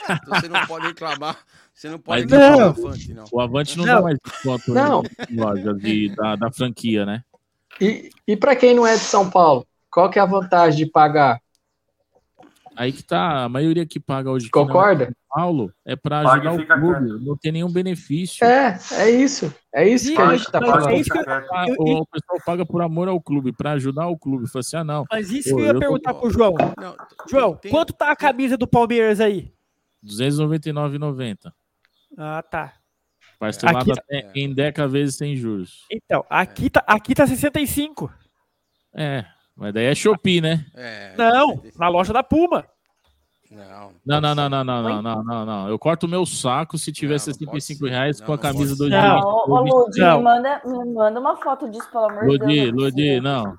Então 0.05 0.41
você 0.41 0.49
não 0.49 0.67
pode 0.67 0.87
reclamar. 0.87 1.39
Você 1.75 1.89
não 1.91 1.99
pode 1.99 2.23
Mas 2.23 2.31
reclamar 2.33 2.59
não. 2.59 2.73
do 2.73 2.87
Avante, 2.87 3.15
não. 3.15 3.25
O 3.31 3.41
Avante 3.41 3.79
não, 3.79 3.85
Não. 3.85 3.95
dá 3.95 4.03
mais 4.03 4.19
desconto 4.25 4.75
Não. 4.75 5.03
em 5.31 5.37
loja 5.37 5.75
de, 5.75 6.15
da, 6.17 6.37
da 6.37 6.51
franquia, 6.51 7.05
né? 7.05 7.23
e, 7.81 8.11
e 8.27 8.37
para 8.37 8.57
quem 8.57 8.75
não 8.75 8.87
é 8.87 8.95
de 8.95 9.05
São 9.05 9.31
Paulo, 9.31 9.67
qual 9.91 10.11
que 10.11 10.19
é 10.19 10.23
a 10.23 10.27
vantagem 10.27 10.85
de 10.85 10.91
pagar? 10.91 11.41
Aí 12.79 12.93
que 12.93 13.03
tá, 13.03 13.43
a 13.43 13.49
maioria 13.49 13.85
que 13.85 13.99
paga 13.99 14.31
hoje 14.31 14.49
Concorda? 14.51 15.07
São 15.07 15.15
Paulo 15.29 15.73
é 15.85 15.97
para 15.97 16.23
e 16.23 16.27
ajudar 16.27 16.53
o 16.53 16.81
clube, 16.81 17.27
não 17.27 17.37
tem 17.37 17.51
nenhum 17.51 17.71
benefício. 17.73 18.45
É, 18.47 18.79
é 18.93 19.11
isso. 19.11 19.53
É 19.75 19.87
isso 19.87 20.15
que 20.15 20.21
a 20.23 20.37
gente 20.37 20.49
tá 20.49 20.61
falando. 20.61 20.91
é 20.91 21.01
eu- 21.71 21.75
eu- 21.77 21.97
o 21.99 22.07
pessoal 22.07 22.39
paga 22.47 22.65
por 22.65 22.81
amor 22.81 23.09
ao 23.09 23.21
clube, 23.21 23.53
para 23.53 23.73
ajudar 23.73 24.07
o 24.07 24.17
clube. 24.17 24.49
Fala 24.49 24.61
assim, 24.61 24.77
ah, 24.77 24.85
não. 24.85 25.05
Mas 25.11 25.29
isso 25.33 25.51
pô, 25.51 25.57
que 25.57 25.63
eu 25.63 25.67
ia 25.67 25.75
tô 25.75 25.81
perguntar 25.81 26.15
pro 26.15 26.31
João. 26.31 26.55
Não, 26.79 26.97
João, 27.29 27.57
tem- 27.57 27.73
quanto 27.73 27.93
tá 27.93 28.13
a 28.13 28.17
camisa 28.17 28.57
do 28.57 28.69
Palmeiras 28.69 29.19
aí? 29.21 29.53
299,90. 30.01 31.53
Ah, 32.17 32.43
tá. 32.49 32.75
Parcelado 33.41 33.91
Aqui- 33.91 34.01
até 34.01 34.31
em 34.37 34.55
10 34.55 34.89
vezes 34.91 35.17
sem 35.17 35.35
juros. 35.37 35.85
Então, 35.91 36.25
aqui 36.31 36.71
tá, 36.71 36.83
aqui 36.87 37.13
tá 37.15 37.27
65. 37.27 38.13
É, 38.95 39.25
mas 39.59 39.75
daí 39.75 39.87
é 39.87 39.95
Shopee, 39.95 40.41
né? 40.41 40.65
É, 40.75 41.15
Não, 41.19 41.63
na 41.77 41.89
loja 41.89 42.13
da 42.13 42.23
Puma. 42.23 42.65
Não. 43.51 43.93
Não, 44.05 44.21
não, 44.21 44.35
não, 44.35 44.49
não, 44.51 44.65
não, 44.65 44.83
não, 44.83 45.03
não, 45.03 45.25
não, 45.25 45.47
não. 45.47 45.69
Eu 45.69 45.79
corto 45.79 46.05
o 46.05 46.09
meu 46.09 46.25
saco 46.27 46.77
se 46.77 46.93
tiver 46.93 47.15
Não, 47.15 47.19
65 47.19 47.87
reais 47.87 48.21
com 48.21 48.33
a 48.35 48.39
camisa 48.39 48.77
do. 48.77 48.89
Não, 48.91 49.21
ô, 49.21 49.51
ô, 49.51 49.61
Ludi, 49.63 50.01
Não. 50.01 50.19
me 50.19 50.25
manda, 50.25 50.61
me 50.67 50.95
manda 50.95 51.19
uma 51.21 51.37
foto 51.37 51.69
disso, 51.71 51.91
pelo 51.91 52.05
amor 52.11 52.29
de 52.29 52.39
Deus. 52.39 52.41
Lodi, 52.41 52.57
não 52.57 52.63
é 52.63 52.71
Lodi, 52.85 52.93
possível. 52.93 53.23
não. 53.23 53.57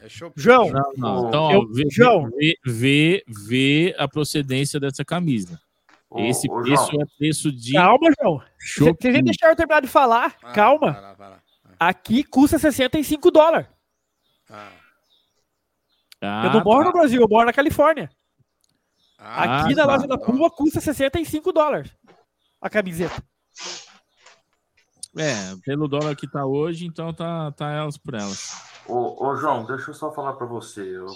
É 0.00 0.08
Shopee. 0.08 0.40
João, 0.42 0.70
Não, 0.70 0.92
não. 0.96 1.28
Então, 1.28 1.42
ó, 1.42 1.52
Eu- 1.52 1.68
vê, 1.72 1.84
João. 1.90 2.30
vê, 2.30 2.54
vê, 2.64 3.24
vê 3.46 3.94
a 3.98 4.08
procedência 4.08 4.80
dessa 4.80 5.04
camisa. 5.04 5.60
Ô, 6.08 6.20
Esse 6.20 6.50
ô, 6.50 6.62
preço 6.62 6.90
João. 6.90 7.02
é 7.02 7.06
preço 7.18 7.52
de 7.52 7.72
calma, 7.74 8.08
João. 8.18 8.40
Shopee. 8.58 8.96
Vocês 9.02 9.14
nem 9.14 9.24
deixaram 9.24 9.52
eu 9.52 9.56
terminar 9.56 9.82
de 9.82 9.88
falar. 9.88 10.34
Ah, 10.42 10.52
calma. 10.52 10.92
vai 10.92 11.02
lá, 11.02 11.12
vai 11.14 11.28
lá. 11.30 11.38
Aqui 11.78 12.24
custa 12.24 12.58
65 12.58 13.30
dólares. 13.30 13.66
Ah, 14.50 14.68
Ah, 16.20 16.46
eu 16.46 16.52
não 16.54 16.64
moro 16.64 16.80
tá. 16.80 16.86
no 16.86 16.92
Brasil, 16.92 17.20
eu 17.22 17.28
moro 17.28 17.46
na 17.46 17.52
Califórnia. 17.52 18.10
ah, 19.18 19.62
Aqui 19.64 19.74
na 19.74 19.86
tá, 19.86 19.92
loja 19.94 20.06
da. 20.06 20.18
Puma 20.18 20.50
custa 20.50 20.80
65 20.80 21.52
dólares. 21.52 21.90
A 22.60 22.68
camiseta. 22.68 23.22
É, 25.16 25.54
pelo 25.64 25.88
dólar 25.88 26.14
que 26.14 26.28
tá 26.30 26.44
hoje, 26.44 26.86
então 26.86 27.12
tá, 27.12 27.50
tá 27.52 27.70
elas 27.72 27.96
por 27.96 28.14
elas. 28.14 28.52
Ô, 28.86 29.26
ô, 29.26 29.36
João, 29.36 29.64
deixa 29.64 29.90
eu 29.90 29.94
só 29.94 30.12
falar 30.12 30.34
para 30.34 30.46
você. 30.46 30.80
eu- 30.82 31.06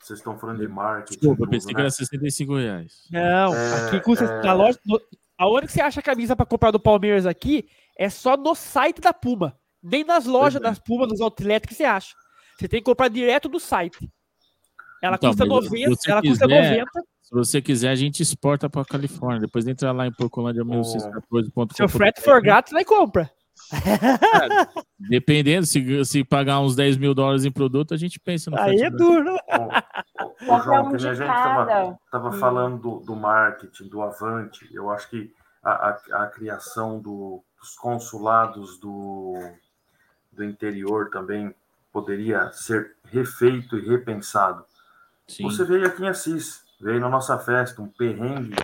vocês 0.00 0.18
estão 0.18 0.36
falando 0.36 0.58
de 0.58 0.66
marketing. 0.66 1.12
Desculpa, 1.20 1.42
eu 1.42 1.46
tudo, 1.46 1.50
pensei 1.50 1.68
que 1.68 1.74
né? 1.76 1.80
era 1.82 1.90
65 1.90 2.56
reais. 2.56 3.06
Não, 3.08 3.54
É, 3.54 3.86
aqui 3.86 4.00
custa. 4.00 4.24
é. 4.24 4.42
Na 4.42 4.52
loja. 4.52 4.76
No, 4.84 5.00
aonde 5.38 5.66
que 5.68 5.72
você 5.72 5.80
acha 5.80 6.00
a 6.00 6.02
camisa 6.02 6.34
pra 6.34 6.44
comprar 6.44 6.72
do 6.72 6.80
Palmeiras 6.80 7.24
aqui 7.24 7.68
é 7.96 8.10
só 8.10 8.36
no 8.36 8.52
site 8.56 9.00
da 9.00 9.12
Puma. 9.12 9.56
Nem 9.80 10.02
nas 10.02 10.26
lojas 10.26 10.60
é. 10.60 10.64
das 10.64 10.80
Puma, 10.80 11.06
nos 11.06 11.20
outlets 11.20 11.68
que 11.68 11.74
você 11.74 11.84
acha. 11.84 12.14
Você 12.58 12.66
tem 12.66 12.80
que 12.80 12.84
comprar 12.84 13.06
direto 13.08 13.48
do 13.48 13.60
site. 13.60 14.10
Ela 15.02 15.16
Então, 15.16 15.30
custa 15.30 15.44
mas 15.44 15.64
90. 15.64 15.90
se 15.90 15.96
você 15.96 16.10
Ela 16.12 16.22
custa 16.22 16.46
quiser- 16.46 16.70
90. 16.70 16.90
Se 17.22 17.34
você 17.34 17.62
quiser, 17.62 17.88
a 17.90 17.94
gente 17.94 18.22
exporta 18.22 18.70
pra 18.70 18.84
Califórnia. 18.84 19.40
Depois 19.40 19.66
entra 19.66 19.90
lá 19.90 20.06
em 20.06 20.12
porcolândia1614.com. 20.12 21.74
Se 21.74 21.82
o 21.82 21.88
frete 21.88 22.20
for 22.20 22.40
grátis, 22.42 22.72
vai 22.72 22.84
compra. 22.84 23.30
Dependendo, 24.98 25.66
se, 25.66 26.04
se 26.04 26.24
pagar 26.24 26.60
uns 26.60 26.74
10 26.76 26.96
mil 26.96 27.14
dólares 27.14 27.44
em 27.44 27.50
produto, 27.50 27.94
a 27.94 27.96
gente 27.96 28.20
pensa 28.20 28.50
no 28.50 28.58
Aí 28.60 28.80
é 28.82 28.90
duro. 28.90 29.34
Ô, 30.48 30.60
João, 30.60 30.90
que 30.90 30.96
a 30.96 30.98
gente 31.14 31.20
estava 31.22 32.28
Hum. 32.28 32.32
falando 32.32 32.78
do, 32.80 33.00
do 33.00 33.16
marketing, 33.16 33.88
do 33.88 34.02
Avante, 34.02 34.68
eu 34.72 34.90
acho 34.90 35.08
que 35.10 35.32
a, 35.62 35.70
a- 35.90 36.22
a 36.24 36.26
criação 36.26 36.98
do- 37.00 37.42
dos 37.60 37.74
consulados 37.76 38.78
do, 38.78 39.34
do 40.32 40.44
interior 40.44 41.10
também 41.10 41.54
poderia 41.92 42.50
ser 42.52 42.92
refeito 43.10 43.76
e 43.78 43.88
repensado. 43.88 44.64
Sim. 45.28 45.44
Você 45.44 45.64
veio 45.64 45.86
aqui 45.86 46.02
em 46.02 46.08
Assis, 46.08 46.62
veio 46.80 47.00
na 47.00 47.08
nossa 47.08 47.38
festa, 47.38 47.80
um 47.80 47.88
perrengue 47.88 48.54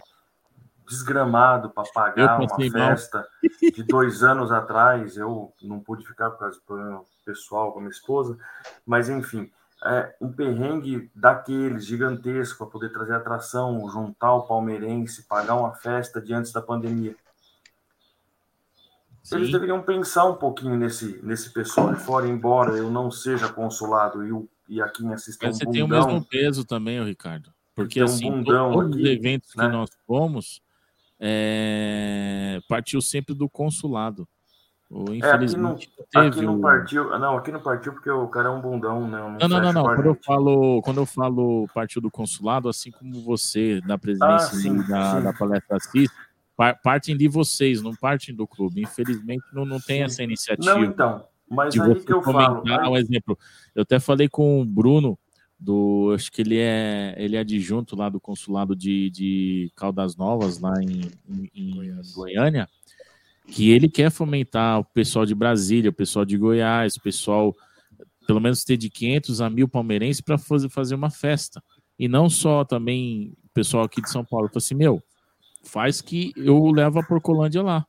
desgramado 0.87 1.71
para 1.71 1.89
pagar 1.92 2.39
uma 2.39 2.47
mal. 2.49 2.71
festa 2.71 3.28
de 3.74 3.83
dois 3.83 4.23
anos 4.24 4.51
atrás. 4.51 5.17
Eu 5.17 5.53
não 5.62 5.81
pude 5.81 6.07
ficar 6.07 6.31
por 6.31 6.41
causa 6.41 6.57
do 6.58 6.62
problema 6.65 7.03
pessoal 7.24 7.73
com 7.73 7.78
a 7.78 7.83
minha 7.83 7.91
esposa, 7.92 8.39
mas 8.87 9.08
enfim, 9.08 9.51
é, 9.85 10.15
um 10.21 10.33
perrengue 10.33 11.10
daqueles 11.15 11.85
gigantesco 11.85 12.58
para 12.58 12.67
poder 12.73 12.91
trazer 12.91 13.15
atração, 13.15 13.89
juntar 13.91 14.35
o 14.35 14.47
palmeirense, 14.47 15.23
pagar 15.24 15.55
uma 15.55 15.74
festa 15.74 16.21
de 16.21 16.33
antes 16.33 16.53
da 16.53 16.62
pandemia. 16.62 17.15
Eles 19.31 19.49
Sim. 19.49 19.53
deveriam 19.53 19.83
pensar 19.83 20.24
um 20.24 20.37
pouquinho 20.37 20.74
nesse, 20.74 21.21
nesse 21.23 21.51
pessoal 21.51 21.92
de 21.92 22.01
fora, 22.01 22.26
embora 22.26 22.78
eu 22.78 22.91
não 22.91 23.10
seja 23.10 23.53
consulado 23.53 24.24
e, 24.26 24.33
o- 24.33 24.49
e 24.68 24.81
aqui 24.83 25.04
em 25.04 25.12
Assis 25.12 25.36
tem 25.36 25.49
Mas 25.49 25.56
um 25.56 25.58
você 25.58 25.67
tem 25.70 25.83
o 25.83 25.88
mesmo 25.88 26.24
peso 26.24 26.65
também, 26.65 27.02
Ricardo. 27.02 27.51
Porque 27.74 28.01
um 28.02 28.04
assim, 28.04 28.44
todos 28.44 28.90
os 28.90 28.97
aqui, 28.97 29.08
eventos 29.08 29.54
né? 29.54 29.67
que 29.67 29.72
nós 29.72 29.90
fomos 30.06 30.60
é, 31.20 32.60
partiu 32.68 33.01
sempre 33.01 33.34
do 33.34 33.49
consulado. 33.49 34.28
Ou, 34.90 35.12
É, 35.12 35.31
aqui 35.31 35.56
não, 35.56 35.74
infelizmente, 35.74 35.90
aqui 36.15 36.40
não 36.40 36.60
partiu. 36.60 37.18
Não, 37.18 37.36
aqui 37.36 37.52
não 37.52 37.60
partiu 37.60 37.92
porque 37.92 38.10
o 38.10 38.26
cara 38.28 38.49
é 38.49 38.51
um 38.51 38.60
bundão, 38.60 39.06
né? 39.06 39.18
Não, 39.40 39.49
não, 39.49 39.60
não, 39.60 39.72
não. 39.72 39.83
Quando 39.84 40.06
eu 40.06 40.18
falo, 40.24 40.83
quando 40.83 40.97
eu 40.99 41.06
falo 41.06 41.68
partiu 41.74 42.01
do 42.01 42.10
consulado, 42.10 42.68
assim 42.68 42.90
como 42.90 43.20
você, 43.22 43.81
da 43.83 43.99
presidência 43.99 44.34
Ah, 44.34 44.60
sim, 44.60 44.76
da, 44.88 45.17
sim. 45.17 45.22
da 45.22 45.33
palestra 45.34 45.76
Assis, 45.76 46.10
par- 46.56 46.81
partem 46.83 47.17
de 47.17 47.28
vocês, 47.28 47.83
não 47.83 47.94
partem 47.94 48.34
do 48.34 48.47
clube. 48.47 48.81
Infelizmente, 48.81 49.44
não, 49.52 49.67
não 49.67 49.78
tem 49.78 50.02
essa 50.02 50.22
iniciativa. 50.22 50.74
Não, 50.74 50.84
então. 50.84 51.28
Mas 51.50 51.74
de 51.74 51.81
aí 51.81 51.88
você 51.88 52.04
que 52.06 52.12
eu 52.12 52.22
falo. 52.22 52.62
aí- 52.66 52.88
um 52.88 52.97
exemplo. 52.97 53.38
Eu 53.74 53.82
até 53.82 53.98
falei 53.98 54.28
com 54.28 54.60
o 54.60 54.64
Bruno 54.64 55.18
do, 55.58 56.12
acho 56.14 56.31
que 56.31 56.42
ele 56.42 56.56
é 56.58 57.14
ele 57.18 57.36
é 57.36 57.40
adjunto 57.40 57.97
lá 57.97 58.08
do 58.08 58.20
consulado 58.20 58.76
de, 58.76 59.10
de 59.10 59.72
Caldas 59.74 60.16
Novas 60.16 60.60
lá 60.60 60.74
em, 60.82 61.00
em- 61.28 61.50
em 61.54 62.00
Goiânia, 62.14 62.68
que 63.50 63.70
ele 63.70 63.88
quer 63.88 64.10
fomentar 64.10 64.78
o 64.78 64.84
pessoal 64.84 65.24
de 65.26 65.34
Brasília, 65.34 65.90
o 65.90 65.94
pessoal 65.94 66.24
de 66.24 66.36
Goiás, 66.36 66.97
o 66.97 67.02
pessoal 67.02 67.54
pelo 68.26 68.40
menos 68.40 68.62
ter 68.62 68.76
de 68.76 68.90
500 68.90 69.40
a 69.40 69.48
mil 69.48 69.66
palmeirenses 69.66 70.20
para 70.20 70.36
fazer, 70.36 70.68
fazer 70.68 70.94
uma 70.94 71.08
festa. 71.10 71.62
E 71.98 72.06
não 72.06 72.28
só 72.28 72.62
também 72.62 73.32
o 73.47 73.48
pessoal 73.54 73.84
aqui 73.84 74.02
de 74.02 74.10
São 74.10 74.22
Paulo. 74.24 74.47
Eu 74.47 74.50
falei 74.50 74.58
assim, 74.58 74.74
meu, 74.74 75.02
faz 75.64 76.02
que 76.02 76.32
eu 76.36 76.70
levo 76.70 76.98
a 77.00 77.02
Porcolândia 77.02 77.62
lá. 77.62 77.86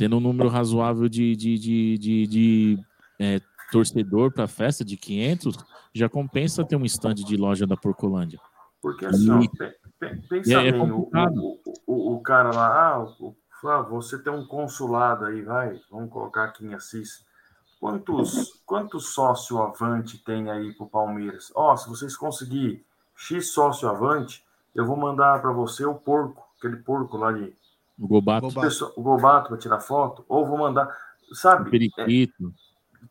Tendo 0.00 0.16
um 0.16 0.20
número 0.20 0.48
razoável 0.48 1.10
de, 1.10 1.36
de, 1.36 1.58
de, 1.58 1.98
de, 1.98 2.26
de, 2.26 2.78
é, 3.18 3.38
torcedor 3.70 4.32
para 4.32 4.48
festa 4.48 4.82
de 4.82 4.96
500, 4.96 5.58
já 5.94 6.08
compensa 6.08 6.64
ter 6.64 6.74
um 6.74 6.86
stand 6.86 7.16
de 7.16 7.36
loja 7.36 7.66
da 7.66 7.76
Porcolândia. 7.76 8.40
Porque 8.80 9.04
assim, 9.04 9.42
E- 9.42 9.48
pe- 9.58 9.76
pe- 9.98 10.16
pensa 10.26 10.54
é 10.54 10.72
bem, 10.72 10.80
o, 10.90 11.02
complicado. 11.02 11.36
o, 11.36 11.60
o, 11.86 12.14
o 12.14 12.22
cara 12.22 12.50
lá, 12.50 12.94
ah, 12.94 13.04
o- 13.20 13.36
ah, 13.66 13.82
você 13.82 14.18
tem 14.18 14.32
um 14.32 14.46
consulado 14.46 15.26
aí, 15.26 15.42
vai, 15.42 15.78
vamos 15.90 16.10
colocar 16.10 16.44
aqui 16.44 16.64
em 16.64 16.72
Assis. 16.72 17.22
Quantos, 17.78 18.62
quantos 18.64 19.12
sócio 19.12 19.58
avante 19.58 20.16
tem 20.24 20.50
aí 20.50 20.72
pro 20.72 20.86
Palmeiras? 20.86 21.52
Ó, 21.54 21.76
se 21.76 21.86
vocês 21.90 22.16
conseguir 22.16 22.82
X 23.14 23.52
sócio 23.52 23.86
avante, 23.86 24.42
eu 24.74 24.86
vou 24.86 24.96
mandar 24.96 25.42
para 25.42 25.52
você 25.52 25.84
o 25.84 25.94
porco, 25.94 26.42
aquele 26.56 26.76
porco 26.76 27.18
lá 27.18 27.32
de. 27.32 27.52
O 28.00 28.08
Gobato. 28.08 28.46
O, 28.48 28.54
pessoal- 28.60 28.92
o 28.96 29.02
Gobato 29.02 29.48
para 29.50 29.58
tirar 29.58 29.78
foto, 29.80 30.24
ou 30.28 30.46
vou 30.46 30.56
mandar, 30.58 30.88
sabe? 31.34 31.68
é, 31.68 31.70
Periquito. 31.70 32.52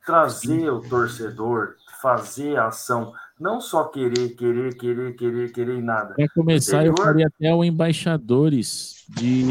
trazer 0.06 0.70
o 0.72 0.80
torcedor, 0.82 1.76
fazer 2.02 2.58
a 2.58 2.68
ação, 2.68 3.14
não 3.40 3.62
só 3.62 3.84
querer, 3.86 4.30
querer, 4.36 4.76
querer, 4.76 5.14
querer, 5.16 5.52
querer 5.52 5.78
e 5.78 5.82
nada. 5.82 6.14
Para 6.16 6.28
começar, 6.30 6.86
eu 6.86 6.92
Interior- 6.94 7.06
faria 7.06 7.28
até 7.28 7.54
o 7.54 7.64
embaixadores 7.64 9.06
de 9.10 9.42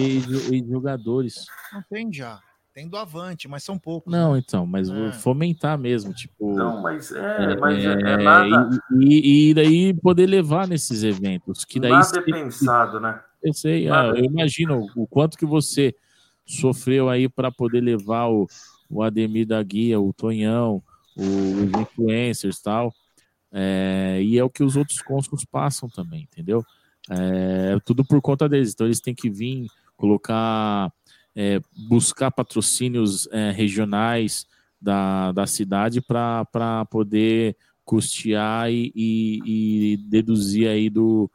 ex-jogadores. 0.53 1.47
Não 1.72 1.83
tem 1.90 2.12
já. 2.12 2.40
Tem 2.74 2.88
do 2.88 2.97
Avante, 2.97 3.49
mas 3.49 3.65
são 3.65 3.76
poucos. 3.76 4.12
Não, 4.12 4.35
né? 4.35 4.38
então, 4.38 4.65
mas 4.65 4.88
vou 4.88 5.06
É. 5.08 5.12
fomentar 5.12 5.76
mesmo, 5.76 6.12
tipo. 6.15 6.54
Não, 6.54 6.81
mas 6.81 7.10
é, 7.10 7.56
mas 7.56 7.85
é, 7.85 7.92
é 7.92 8.17
nada, 8.19 8.71
E, 9.01 9.49
e, 9.49 9.51
e 9.51 9.54
daí 9.54 9.94
poder 9.94 10.26
levar 10.28 10.69
nesses 10.69 11.03
eventos. 11.03 11.65
Que 11.65 11.81
daí 11.81 11.90
nada 11.90 12.04
se- 12.04 12.19
é 12.19 12.22
pensado, 12.22 13.01
né? 13.01 13.21
Eu 13.42 13.53
sei, 13.53 13.88
ah, 13.88 14.12
eu 14.17 14.24
imagino 14.24 14.87
o 14.97 15.06
quanto 15.06 15.38
que 15.38 15.47
você 15.47 15.94
sofreu 16.47 17.08
aí 17.08 17.28
para 17.28 17.53
poder 17.53 17.81
levar 17.81 18.28
o, 18.28 18.47
o 18.90 19.03
Ademir 19.03 19.47
da 19.47 19.62
Guia, 19.62 20.01
o 20.01 20.12
Tonhão, 20.12 20.83
o- 21.17 21.22
os 21.65 21.72
influencers 21.81 22.60
tal. 22.60 22.92
É, 23.53 24.21
e 24.22 24.38
é 24.38 24.44
o 24.44 24.51
que 24.51 24.62
os 24.62 24.76
outros 24.76 25.01
cônsulos 25.01 25.44
passam 25.44 25.88
também, 25.88 26.22
entendeu? 26.31 26.62
É 27.10 27.78
tudo 27.85 28.04
por 28.04 28.21
conta 28.21 28.49
deles. 28.49 28.72
Então 28.72 28.87
eles 28.87 29.01
têm 29.01 29.15
que 29.15 29.31
vir 29.31 29.67
colocar, 29.97 30.92
é, 31.35 31.60
buscar 31.88 32.31
patrocínios 32.31 33.26
é, 33.33 33.51
regionais 33.51 34.47
da, 34.81 35.33
da 35.33 35.47
cidade 35.47 36.01
para 36.01 36.85
poder 36.90 37.56
custear 37.85 38.71
e, 38.71 38.92
e- 38.94 39.40
e 39.94 39.97
deduzir 39.97 40.69
aí 40.69 40.90
do, 40.90 41.31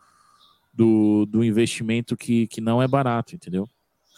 do, 0.73 1.25
do 1.25 1.43
investimento 1.43 2.17
que, 2.17 2.47
que 2.47 2.59
não 2.59 2.81
é 2.81 2.87
barato, 2.87 3.35
entendeu? 3.35 3.67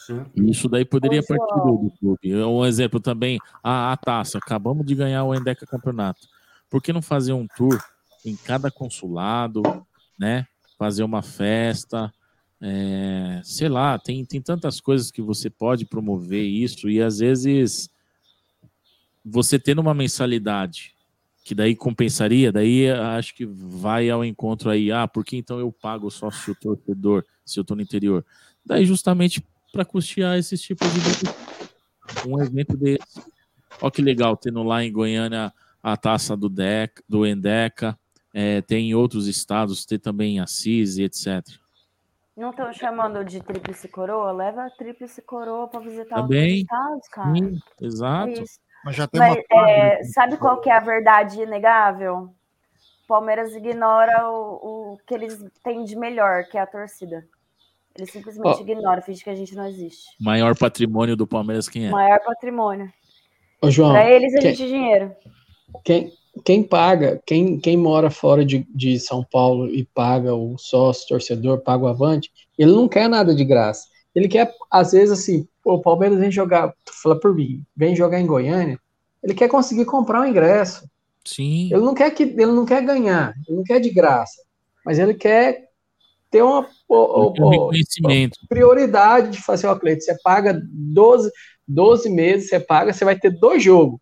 Sim. 0.05 0.23
Isso 0.35 0.69
daí 0.69 0.85
poderia 0.85 1.21
Ô, 1.21 1.25
partir 1.25 1.55
do, 1.55 1.77
do 1.77 1.91
clube. 1.99 2.35
Um 2.35 2.65
exemplo 2.65 2.99
também, 2.99 3.39
a, 3.63 3.91
a 3.91 3.97
taça. 3.97 4.37
Acabamos 4.37 4.85
de 4.85 4.95
ganhar 4.95 5.23
o 5.23 5.33
Endeca 5.33 5.65
Campeonato. 5.65 6.27
Por 6.69 6.81
que 6.81 6.93
não 6.93 7.01
fazer 7.01 7.33
um 7.33 7.47
tour 7.47 7.83
em 8.23 8.35
cada 8.35 8.71
consulado, 8.71 9.63
né? 10.17 10.47
Fazer 10.77 11.03
uma 11.03 11.21
festa, 11.21 12.13
é, 12.61 13.41
sei 13.43 13.69
lá, 13.69 13.97
tem, 13.97 14.23
tem 14.25 14.41
tantas 14.41 14.79
coisas 14.79 15.11
que 15.11 15.21
você 15.21 15.49
pode 15.49 15.85
promover 15.85 16.43
isso 16.43 16.89
e 16.89 17.01
às 17.01 17.19
vezes 17.19 17.89
você 19.23 19.59
tendo 19.59 19.81
uma 19.81 19.93
mensalidade 19.93 20.94
que 21.45 21.53
daí 21.53 21.75
compensaria, 21.75 22.51
daí 22.51 22.89
acho 22.89 23.35
que 23.35 23.45
vai 23.45 24.09
ao 24.09 24.25
encontro 24.25 24.67
aí, 24.67 24.91
ah, 24.91 25.07
por 25.07 25.23
que 25.23 25.37
então 25.37 25.59
eu 25.59 25.71
pago 25.71 26.09
sócio 26.09 26.55
torcedor 26.55 27.23
se 27.45 27.59
eu 27.59 27.63
tô 27.63 27.75
no 27.75 27.83
interior? 27.83 28.25
Daí 28.65 28.83
justamente 28.83 29.45
para 29.71 29.85
custear 29.85 30.39
esses 30.39 30.59
tipos 30.59 30.87
de 30.91 32.27
um 32.27 32.41
evento 32.41 32.75
desse. 32.75 33.21
Olha 33.79 33.91
que 33.91 34.01
legal, 34.01 34.35
tendo 34.35 34.63
lá 34.63 34.83
em 34.83 34.91
Goiânia 34.91 35.53
a 35.83 35.95
taça 35.95 36.35
do, 36.35 36.49
Deca, 36.49 37.03
do 37.07 37.27
Endeca, 37.27 37.95
é, 38.33 38.61
tem 38.63 38.89
em 38.89 38.95
outros 38.95 39.27
estados, 39.27 39.85
tem 39.85 39.99
também 39.99 40.37
em 40.37 40.39
Assis 40.39 40.97
e 40.97 41.03
etc. 41.03 41.45
Não 42.35 42.49
estão 42.49 42.73
chamando 42.73 43.23
de 43.23 43.39
tríplice 43.39 43.87
coroa? 43.87 44.31
Leva 44.31 44.65
a 44.65 44.69
tríplice 44.71 45.21
coroa 45.21 45.67
para 45.67 45.79
visitar 45.81 46.23
Também, 46.23 46.61
outros 46.61 46.61
estados, 46.61 47.07
cara. 47.09 47.35
sim, 47.35 47.59
exato. 47.79 48.29
É 48.29 48.43
isso. 48.43 48.64
Mas 48.85 48.95
já 48.95 49.07
tem 49.07 49.19
Mas, 49.19 49.43
uma 49.51 49.69
é, 49.71 50.03
sabe 50.03 50.37
qual 50.37 50.61
que 50.61 50.69
é 50.69 50.73
a 50.73 50.79
verdade 50.79 51.41
inegável? 51.41 52.29
O 53.03 53.07
Palmeiras 53.07 53.53
ignora 53.55 54.29
o, 54.29 54.93
o 54.93 54.97
que 55.07 55.13
eles 55.15 55.43
têm 55.63 55.83
de 55.83 55.95
melhor, 55.95 56.43
que 56.45 56.55
é 56.57 56.61
a 56.61 56.67
torcida. 56.67 57.25
Eles 57.97 58.11
simplesmente 58.11 58.59
Ó. 58.59 58.61
ignoram, 58.61 59.01
finge 59.01 59.23
que 59.23 59.29
a 59.29 59.35
gente 59.35 59.55
não 59.55 59.65
existe. 59.65 60.03
Maior 60.19 60.55
patrimônio 60.55 61.15
do 61.15 61.25
Palmeiras 61.25 61.67
quem 61.67 61.87
é? 61.87 61.89
Maior 61.89 62.19
patrimônio. 62.23 62.91
Ô, 63.61 63.71
João, 63.71 63.91
Para 63.93 64.07
eles, 64.09 64.35
a 64.35 64.39
quem- 64.39 64.49
gente 64.53 64.63
é 64.63 64.67
dinheiro. 64.67 65.15
Quem, 65.83 66.11
quem 66.43 66.61
paga, 66.63 67.21
quem, 67.25 67.59
quem 67.59 67.75
mora 67.77 68.11
fora 68.11 68.45
de, 68.45 68.67
de 68.69 68.99
São 68.99 69.23
Paulo 69.23 69.67
e 69.67 69.83
paga 69.83 70.35
o 70.35 70.57
sócio, 70.57 71.07
torcedor, 71.07 71.61
paga 71.61 71.85
o 71.85 71.87
avante, 71.87 72.31
ele 72.57 72.71
não 72.71 72.87
quer 72.87 73.09
nada 73.09 73.33
de 73.33 73.43
graça. 73.43 73.87
Ele 74.13 74.27
quer, 74.27 74.53
às 74.69 74.91
vezes, 74.91 75.11
assim, 75.19 75.47
o 75.65 75.81
Palmeiras 75.81 76.19
vem 76.19 76.31
jogar, 76.31 76.71
fala 77.01 77.19
por 77.19 77.33
mim, 77.33 77.63
vem 77.75 77.95
jogar 77.95 78.19
em 78.19 78.27
Goiânia, 78.27 78.79
ele 79.23 79.33
quer 79.33 79.49
conseguir 79.49 79.85
comprar 79.85 80.21
um 80.21 80.25
ingresso. 80.25 80.87
Sim. 81.25 81.73
Ele 81.73 81.81
não 81.81 81.95
quer 81.95 82.11
que 82.11 82.21
ele 82.21 82.45
não 82.45 82.65
quer 82.65 82.85
ganhar, 82.85 83.33
ele 83.47 83.57
não 83.57 83.63
quer 83.63 83.79
de 83.79 83.89
graça, 83.89 84.43
mas 84.85 84.99
ele 84.99 85.15
quer 85.15 85.69
ter 86.29 86.43
uma 86.43 86.67
Um 86.87 86.95
ô, 86.95 87.49
reconhecimento. 87.49 88.37
prioridade 88.47 89.31
de 89.31 89.41
fazer, 89.41 89.65
ó, 89.65 89.75
Cleito, 89.75 90.03
você 90.03 90.15
paga 90.23 90.61
12, 90.63 91.31
12 91.67 92.09
meses, 92.11 92.49
você 92.49 92.59
paga, 92.59 92.93
você 92.93 93.03
vai 93.03 93.17
ter 93.17 93.31
dois 93.31 93.63
jogos. 93.63 93.99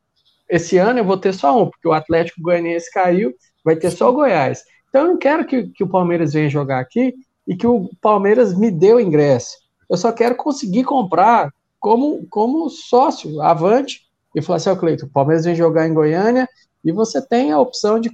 Esse 0.49 0.78
ano 0.78 0.99
eu 0.99 1.06
vou 1.06 1.17
ter 1.17 1.33
só 1.33 1.58
um, 1.58 1.69
porque 1.69 1.88
o 1.88 1.94
Atlético 1.94 2.42
Goianiense 2.42 2.92
caiu, 2.92 3.33
vai 3.63 3.78
ter 3.78 3.90
só 3.90 4.10
o 4.10 4.13
Goiás. 4.13 4.63
Então 4.90 5.03
eu 5.03 5.08
não 5.08 5.17
quero 5.17 5.46
que, 5.46 5.69
que 5.69 5.83
o 5.83 5.90
Palmeiras 5.90 6.33
venha 6.33 6.49
jogar 6.49 6.79
aqui 6.79 7.13
e 7.47 7.56
que 7.56 7.65
o 7.65 7.90
Palmeiras 8.01 8.53
me 8.58 8.69
dê 8.69 8.94
o 8.94 8.99
ingresso. 8.99 9.62
Eu 9.93 9.97
só 9.97 10.11
quero 10.11 10.35
conseguir 10.35 10.83
comprar 10.85 11.53
como, 11.79 12.26
como 12.26 12.67
sócio, 12.67 13.40
avante, 13.40 14.01
e 14.33 14.42
falar 14.42 14.58
assim, 14.58 14.72
ó, 14.72 14.76
Cleito, 14.76 15.06
o 15.06 15.09
Palmeiras 15.09 15.45
vem 15.45 15.53
jogar 15.53 15.88
em 15.88 15.93
Goiânia 15.93 16.49
e 16.83 16.92
você 16.92 17.22
tem 17.22 17.51
a 17.51 17.59
opção 17.59 17.99
de 17.99 18.09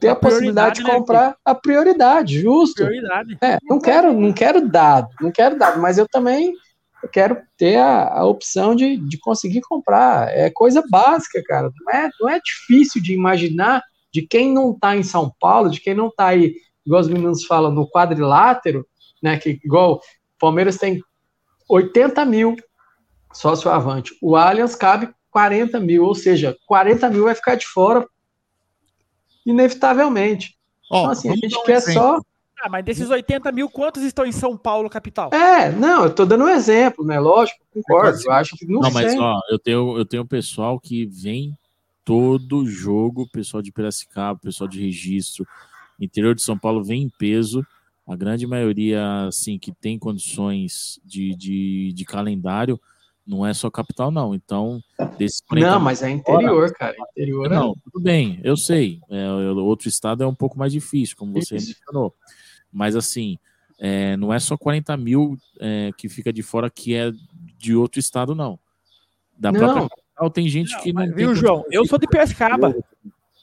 ter 0.00 0.08
a, 0.08 0.12
A 0.12 0.16
possibilidade 0.16 0.76
de 0.76 0.84
né, 0.84 0.94
comprar 0.94 1.36
a 1.44 1.54
prioridade, 1.54 2.40
justo. 2.40 2.76
Prioridade. 2.76 3.36
É, 3.42 3.58
não 3.68 3.78
quero, 3.78 4.14
não 4.14 4.32
quero 4.32 4.66
dado, 4.66 5.10
não 5.20 5.30
quero 5.30 5.58
dado, 5.58 5.78
mas 5.78 5.98
eu 5.98 6.08
também 6.08 6.54
quero 7.12 7.36
ter 7.58 7.76
a, 7.76 8.08
a 8.08 8.24
opção 8.24 8.74
de, 8.74 8.96
de 8.96 9.18
conseguir 9.18 9.60
comprar. 9.60 10.34
É 10.34 10.48
coisa 10.48 10.82
básica, 10.88 11.42
cara. 11.46 11.70
Não 11.82 11.92
é, 11.92 12.08
não 12.18 12.30
é 12.30 12.40
difícil 12.40 13.02
de 13.02 13.12
imaginar 13.12 13.82
de 14.10 14.22
quem 14.22 14.50
não 14.50 14.72
está 14.72 14.96
em 14.96 15.02
São 15.02 15.30
Paulo, 15.38 15.68
de 15.68 15.82
quem 15.82 15.92
não 15.92 16.08
está 16.08 16.28
aí, 16.28 16.54
igual 16.86 17.02
os 17.02 17.08
meninos 17.08 17.44
falam, 17.44 17.70
no 17.70 17.86
quadrilátero, 17.90 18.86
né? 19.22 19.36
Que 19.36 19.60
igual 19.62 20.00
Palmeiras 20.38 20.76
tem 20.76 21.02
80 21.68 22.24
mil 22.24 22.56
sócio 23.32 23.70
avante. 23.70 24.16
O 24.22 24.36
Allianz 24.36 24.74
cabe 24.74 25.12
40 25.30 25.80
mil, 25.80 26.04
ou 26.04 26.14
seja, 26.14 26.56
40 26.66 27.10
mil 27.10 27.24
vai 27.24 27.34
ficar 27.34 27.56
de 27.56 27.66
fora, 27.66 28.06
inevitavelmente. 29.44 30.56
então, 30.86 31.10
assim, 31.10 31.28
a 31.28 31.34
gente 31.34 31.60
quer 31.64 31.78
exemplo. 31.78 32.02
só 32.02 32.20
Ah, 32.62 32.68
mas 32.68 32.84
desses 32.84 33.10
80 33.10 33.50
mil, 33.50 33.68
quantos 33.68 34.02
estão 34.02 34.24
em 34.24 34.32
São 34.32 34.56
Paulo, 34.56 34.88
capital? 34.88 35.30
É, 35.32 35.70
não, 35.72 36.04
eu 36.04 36.14
tô 36.14 36.24
dando 36.24 36.44
um 36.44 36.48
exemplo, 36.48 37.04
né? 37.04 37.18
Lógico, 37.18 37.58
concordo. 37.74 38.18
Eu 38.24 38.32
acho 38.32 38.56
que 38.56 38.64
não, 38.64 38.80
Não, 38.80 38.90
mas 38.90 39.18
ó, 39.18 39.40
eu 39.50 39.58
tenho, 39.58 39.98
eu 39.98 40.04
tenho 40.04 40.24
pessoal 40.24 40.78
que 40.78 41.04
vem 41.04 41.56
todo 42.04 42.66
jogo, 42.66 43.28
pessoal 43.28 43.62
de 43.62 43.72
Piracicaba, 43.72 44.38
pessoal 44.38 44.68
de 44.68 44.80
registro, 44.80 45.46
interior 45.98 46.34
de 46.34 46.42
São 46.42 46.56
Paulo 46.56 46.84
vem 46.84 47.02
em 47.02 47.08
peso. 47.08 47.66
A 48.06 48.14
grande 48.16 48.46
maioria, 48.46 49.26
assim, 49.26 49.58
que 49.58 49.72
tem 49.72 49.98
condições 49.98 51.00
de, 51.04 51.34
de, 51.34 51.92
de 51.94 52.04
calendário, 52.04 52.78
não 53.26 53.46
é 53.46 53.54
só 53.54 53.70
capital, 53.70 54.10
não. 54.10 54.34
Então, 54.34 54.82
desse 55.16 55.42
Não, 55.50 55.80
mas 55.80 56.02
é 56.02 56.10
interior, 56.10 56.70
cara. 56.74 56.94
Interior 57.12 57.50
é- 57.50 57.54
Não, 57.54 57.74
tudo 57.82 58.02
bem, 58.02 58.38
eu 58.44 58.56
sei. 58.56 59.00
É, 59.08 59.30
o 59.30 59.64
outro 59.64 59.88
estado 59.88 60.22
é 60.22 60.26
um 60.26 60.34
pouco 60.34 60.58
mais 60.58 60.72
difícil, 60.72 61.16
como 61.16 61.32
você 61.32 61.56
Isso. 61.56 61.68
mencionou. 61.68 62.14
Mas, 62.70 62.94
assim, 62.94 63.38
é, 63.78 64.16
não 64.18 64.32
é 64.32 64.38
só 64.38 64.56
40 64.56 64.96
mil 64.96 65.38
é, 65.58 65.90
que 65.96 66.08
fica 66.08 66.32
de 66.32 66.42
fora 66.42 66.68
que 66.68 66.94
é 66.94 67.10
de 67.58 67.74
outro 67.74 67.98
estado, 67.98 68.34
não. 68.34 68.58
Da 69.38 69.50
Não. 69.50 69.58
própria 69.58 69.88
capital 69.88 70.30
tem 70.30 70.48
gente 70.48 70.78
que 70.82 70.92
não 70.92 71.02
tem 71.06 71.14
Viu, 71.14 71.34
João? 71.34 71.64
Eu 71.70 71.86
sou 71.86 71.98
de 71.98 72.06
Piracicaba. 72.06 72.74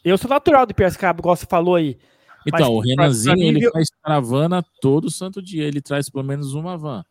Eu 0.03 0.17
sou 0.17 0.29
natural 0.29 0.65
de 0.65 0.73
Piracicaba, 0.73 1.19
igual 1.19 1.35
você 1.35 1.45
falou 1.45 1.75
aí. 1.75 1.97
Então, 2.45 2.59
Mas 2.59 2.69
o 2.69 2.79
Renanzinho, 2.79 3.37
mim, 3.37 3.47
ele 3.47 3.71
faz 3.71 3.89
caravana 4.01 4.63
todo 4.81 5.09
santo 5.09 5.41
dia. 5.41 5.63
Ele 5.63 5.81
traz 5.81 6.09
pelo 6.09 6.23
menos 6.23 6.53
uma 6.53 6.77
van. 6.77 7.03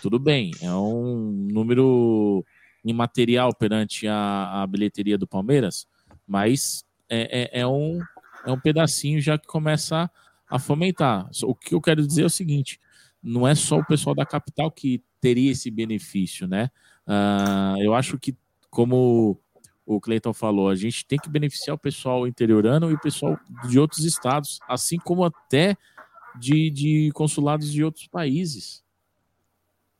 Tudo 0.00 0.18
bem, 0.18 0.52
é 0.60 0.72
um 0.72 1.48
número 1.52 2.44
imaterial 2.84 3.54
perante 3.54 4.08
a, 4.08 4.62
a 4.62 4.66
bilheteria 4.66 5.16
do 5.16 5.26
Palmeiras, 5.26 5.86
mas 6.26 6.84
é, 7.08 7.42
é, 7.42 7.60
é 7.60 7.66
um, 7.66 8.00
é 8.44 8.50
um 8.50 8.58
pedacinho 8.58 9.20
já 9.20 9.38
que 9.38 9.46
começa 9.46 10.10
a 10.48 10.58
fomentar. 10.58 11.28
O 11.44 11.54
que 11.54 11.74
eu 11.74 11.80
quero 11.80 12.06
dizer 12.06 12.22
é 12.22 12.26
o 12.26 12.30
seguinte: 12.30 12.80
não 13.22 13.46
é 13.46 13.54
só 13.54 13.78
o 13.78 13.84
pessoal 13.84 14.14
da 14.14 14.26
capital 14.26 14.70
que 14.70 15.02
teria 15.20 15.52
esse 15.52 15.70
benefício, 15.70 16.48
né? 16.48 16.70
Ah, 17.06 17.76
eu 17.78 17.94
acho 17.94 18.18
que, 18.18 18.36
como 18.70 19.40
o 19.96 20.00
Cleiton 20.00 20.32
falou, 20.32 20.68
a 20.68 20.74
gente 20.74 21.04
tem 21.06 21.18
que 21.18 21.28
beneficiar 21.28 21.74
o 21.74 21.78
pessoal 21.78 22.26
interiorano 22.26 22.90
e 22.90 22.94
o 22.94 23.00
pessoal 23.00 23.38
de 23.68 23.78
outros 23.78 24.04
estados, 24.04 24.58
assim 24.68 24.98
como 24.98 25.24
até 25.24 25.76
de, 26.38 26.70
de 26.70 27.10
consulados 27.12 27.72
de 27.72 27.84
outros 27.84 28.06
países. 28.06 28.82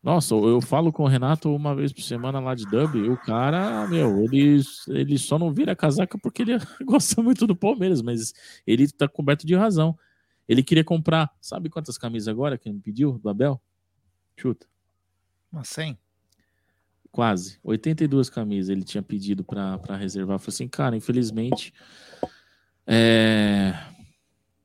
Nossa, 0.03 0.35
eu 0.35 0.61
falo 0.61 0.93
com 0.93 1.05
o 1.05 1.09
Renato 1.09 1.55
uma 1.55 1.77
vez 1.77 1.93
por 1.93 2.03
semana 2.03 2.41
lá 2.41 2.57
de 2.57 2.67
Dub, 2.67 2.97
e 2.97 3.09
o 3.09 3.17
cara, 3.17 3.87
meu, 3.87 4.25
ele, 4.25 4.61
ele 4.89 5.17
só 5.17 5.39
não 5.39 5.55
vira 5.55 5.77
casaca 5.77 6.19
porque 6.19 6.43
ele 6.43 6.59
gosta 6.85 7.23
muito 7.23 7.47
do 7.47 7.55
Palmeiras, 7.55 8.03
mas 8.03 8.33
ele 8.67 8.91
tá 8.91 9.07
coberto 9.07 9.47
de 9.47 9.55
razão. 9.55 9.97
Ele 10.49 10.63
queria 10.63 10.83
comprar, 10.83 11.31
sabe 11.41 11.71
quantas 11.71 11.97
camisas 11.97 12.27
agora 12.27 12.59
que 12.59 12.69
ele 12.69 12.77
me 12.77 12.83
pediu 12.83 13.17
do 13.19 13.29
Abel? 13.29 13.63
Chuta. 14.37 14.67
Umas 15.53 15.69
100. 15.69 15.97
Quase. 17.13 17.59
82 17.63 18.31
camisas 18.31 18.71
ele 18.71 18.83
tinha 18.83 19.03
pedido 19.03 19.45
para 19.45 19.97
reservar. 19.97 20.37
Eu 20.37 20.39
falei 20.39 20.55
assim, 20.55 20.69
cara, 20.69 20.97
infelizmente. 20.97 21.73
É... 22.87 23.75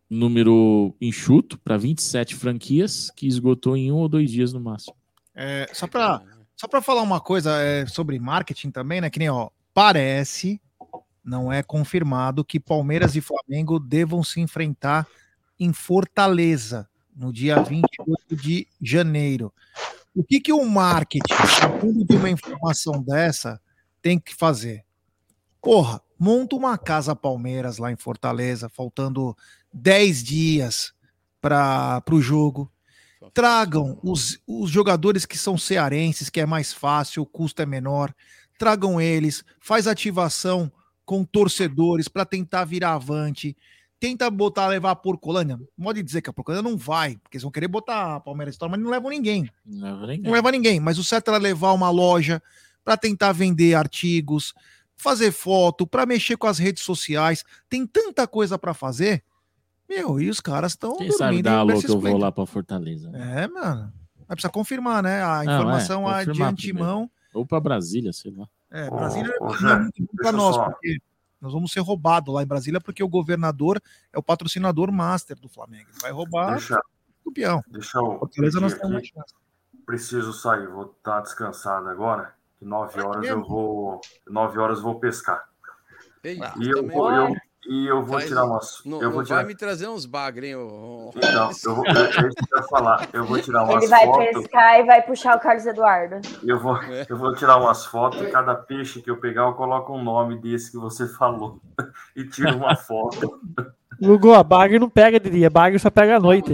Número 0.10 0.96
enxuto 1.02 1.60
para 1.60 1.78
27 1.78 2.34
franquias, 2.34 3.12
que 3.12 3.28
esgotou 3.28 3.76
em 3.76 3.92
um 3.92 3.98
ou 3.98 4.08
dois 4.08 4.32
dias 4.32 4.54
no 4.54 4.62
máximo. 4.62 4.96
É, 5.36 5.70
só 5.74 5.86
para 5.86 6.24
só 6.56 6.68
para 6.68 6.82
falar 6.82 7.04
uma 7.04 7.22
coisa 7.22 7.62
é, 7.62 7.86
sobre 7.86 8.18
marketing 8.18 8.72
também, 8.72 9.00
né? 9.00 9.12
Que 9.12 9.20
nem, 9.20 9.30
ó, 9.30 9.50
parece, 9.76 10.60
não 11.24 11.54
é 11.54 11.62
confirmado 11.62 12.44
que 12.44 12.60
Palmeiras 12.60 13.16
e 13.16 13.22
Flamengo 13.22 13.80
devam 13.80 14.24
se 14.24 14.40
enfrentar 14.40 15.06
em 15.60 15.72
Fortaleza 15.72 16.90
no 17.16 17.32
dia 17.32 17.62
28 17.62 18.36
de 18.36 18.68
janeiro. 18.82 19.54
O 20.18 20.24
que 20.24 20.40
que 20.40 20.52
o 20.52 20.66
marketing, 20.66 21.32
partindo 21.62 22.04
de 22.04 22.16
uma 22.16 22.28
informação 22.28 23.04
dessa, 23.04 23.62
tem 24.02 24.18
que 24.18 24.34
fazer? 24.34 24.84
Porra, 25.62 26.02
monta 26.18 26.56
uma 26.56 26.76
casa 26.76 27.16
Palmeiras 27.16 27.78
lá 27.78 27.92
em 27.92 27.96
Fortaleza, 27.96 28.68
faltando 28.68 29.38
10 29.72 30.24
dias 30.24 30.92
para 31.40 32.02
o 32.10 32.20
jogo. 32.20 32.72
Tragam 33.32 34.00
os, 34.02 34.42
os 34.48 34.72
jogadores 34.72 35.24
que 35.24 35.38
são 35.38 35.56
cearenses, 35.56 36.32
que 36.32 36.42
é 36.42 36.48
mais 36.48 36.74
fácil, 36.74 37.22
o 37.22 37.28
custo 37.28 37.62
é 37.62 37.66
menor. 37.68 38.12
Tragam 38.58 39.00
eles, 39.00 39.44
faz 39.60 39.86
ativação 39.86 40.72
com 41.06 41.24
torcedores 41.24 42.08
para 42.08 42.26
tentar 42.26 42.66
virar 42.66 42.94
avante. 42.94 43.56
Tenta 44.00 44.30
botar, 44.30 44.68
levar 44.68 44.92
a 44.92 44.96
Porcolândia. 44.96 45.60
Pode 45.82 46.04
dizer 46.04 46.22
que 46.22 46.30
a 46.30 46.34
Porcolândia 46.34 46.70
não 46.70 46.78
vai, 46.78 47.18
porque 47.18 47.38
eles 47.38 47.44
vão 47.44 47.52
querer 47.52 47.68
botar 47.68 48.16
a 48.16 48.20
Palmeiras 48.20 48.54
história, 48.54 48.72
mas 48.72 48.80
não 48.80 48.92
levam 48.92 49.10
ninguém. 49.10 49.50
Não 49.66 49.88
leva 49.88 50.08
ninguém. 50.08 50.22
Não 50.24 50.32
leva 50.32 50.52
ninguém. 50.52 50.80
Mas 50.80 51.00
o 51.00 51.04
certo 51.04 51.30
era 51.30 51.38
levar 51.38 51.74
uma 51.74 51.90
loja 51.90 52.42
para 52.84 52.96
tentar 52.96 53.32
vender 53.32 53.74
artigos, 53.74 54.54
fazer 54.96 55.32
foto, 55.32 55.88
para 55.88 56.06
mexer 56.06 56.38
com 56.38 56.48
as 56.48 56.60
redes 56.60 56.84
sociais. 56.84 57.44
Tem 57.68 57.88
tanta 57.88 58.28
coisa 58.28 58.58
para 58.58 58.74
fazer. 58.74 59.24
Meu, 59.90 60.20
e 60.20 60.30
os 60.30 60.40
caras 60.40 60.74
estão 60.74 60.98
Quem 60.98 61.12
sabe 61.12 61.42
dá 61.42 61.60
alô 61.60 61.80
que 61.80 61.90
eu 61.90 62.00
vou 62.00 62.18
lá 62.18 62.32
para 62.32 62.46
Fortaleza. 62.46 63.10
É, 63.16 63.48
mano. 63.48 63.92
Mas 64.28 64.36
precisa 64.36 64.52
confirmar, 64.52 65.02
né? 65.02 65.24
A 65.24 65.44
Não, 65.44 65.52
é, 65.52 65.56
informação 65.56 66.12
é, 66.12 66.26
de 66.26 66.44
antemão. 66.44 66.54
primeiro. 66.54 67.12
Ou 67.34 67.46
para 67.46 67.60
Brasília, 67.60 68.12
sei 68.12 68.32
lá. 68.32 68.48
É, 68.70 68.90
Brasília 68.90 69.32
Zé, 69.62 69.72
é 69.72 69.80
muito 69.80 70.08
bom 70.22 70.32
nós, 70.34 70.58
porque 70.58 71.00
nós 71.40 71.54
vamos 71.54 71.72
ser 71.72 71.80
roubados 71.82 72.34
lá 72.34 72.42
em 72.44 72.48
Brasília, 72.48 72.82
porque 72.82 73.04
o 73.04 73.08
governador 73.08 73.82
é 74.12 74.18
o 74.18 74.24
patrocinador 74.24 74.92
master 74.92 75.38
do 75.40 75.48
Flamengo. 75.50 75.90
Ele 75.92 76.02
vai 76.02 76.12
roubar 76.12 76.52
Deixa, 76.54 76.80
o 77.22 77.26
campeão. 77.26 77.64
deixa 77.68 77.98
eu 78.00 78.20
Fortaleza 78.20 78.60
nós 78.60 78.74
pedir 78.74 78.84
temos 78.84 78.98
aqui. 78.98 79.12
Preciso 79.86 80.34
sair, 80.34 80.68
vou 80.68 80.92
estar 80.98 81.22
descansado 81.22 81.88
agora. 81.88 82.36
Que 82.60 82.66
nove 82.66 83.00
horas 83.00 83.26
eu 83.26 83.44
vou. 83.44 84.02
Nove 84.28 84.58
horas 84.58 84.80
eu 84.80 84.84
vou 84.84 85.00
pescar. 85.00 85.48
Ei, 86.24 86.40
E 86.60 86.70
eu 86.70 86.86
vai. 86.88 87.32
eu, 87.32 87.36
e 87.68 87.88
eu 87.88 88.04
vou 88.04 88.14
Faz- 88.20 88.28
tirar 88.30 88.46
umas. 88.46 88.82
Não, 88.86 89.02
eu 89.02 89.10
vou 89.10 89.20
não 89.20 89.24
tirar, 89.26 89.36
vai 89.38 89.46
me 89.46 89.56
trazer 89.56 89.88
uns 89.88 90.06
bagre, 90.06 90.48
hein? 90.52 90.54
Então, 91.16 91.50
eu 91.66 91.76
vou, 91.76 91.86
eu, 91.86 91.96
é 91.96 92.10
isso 92.28 92.48
que 92.48 92.56
eu 92.56 92.64
falar. 92.64 93.08
Eu 93.14 93.26
vou 93.26 93.40
tirar 93.42 93.64
umas 93.64 93.76
Ele 93.84 93.88
vai 93.88 94.06
fotos. 94.06 94.28
pescar 94.42 94.80
e 94.80 94.84
vai 94.86 95.02
puxar 95.02 95.36
o 95.38 95.40
Carlos 95.40 95.66
Eduardo. 95.66 96.16
Eu 96.44 96.60
vou, 96.60 96.78
É. 96.84 97.06
eu 97.10 97.18
vou 97.18 97.34
tirar 97.36 97.58
umas 97.58 97.86
fotos. 97.86 98.22
e 98.22 98.32
Cada 98.32 98.56
peixe 98.56 99.02
que 99.02 99.10
eu 99.12 99.18
pegar, 99.20 99.44
eu 99.44 99.54
coloco 99.54 99.94
um 99.94 100.04
nome 100.04 100.40
desse 100.40 100.72
que 100.72 100.78
você 100.78 101.08
falou. 101.08 101.60
E 102.16 102.24
tiro 102.28 102.56
uma 102.58 102.76
foto. 102.76 103.40
Lugo, 104.00 104.34
a 104.34 104.44
bagre 104.44 104.78
não 104.80 104.90
pega 104.90 105.20
de 105.20 105.30
dia, 105.30 105.50
bagre 105.50 105.80
só 105.80 105.90
pega 105.90 106.18
à 106.18 106.20
noite. 106.20 106.54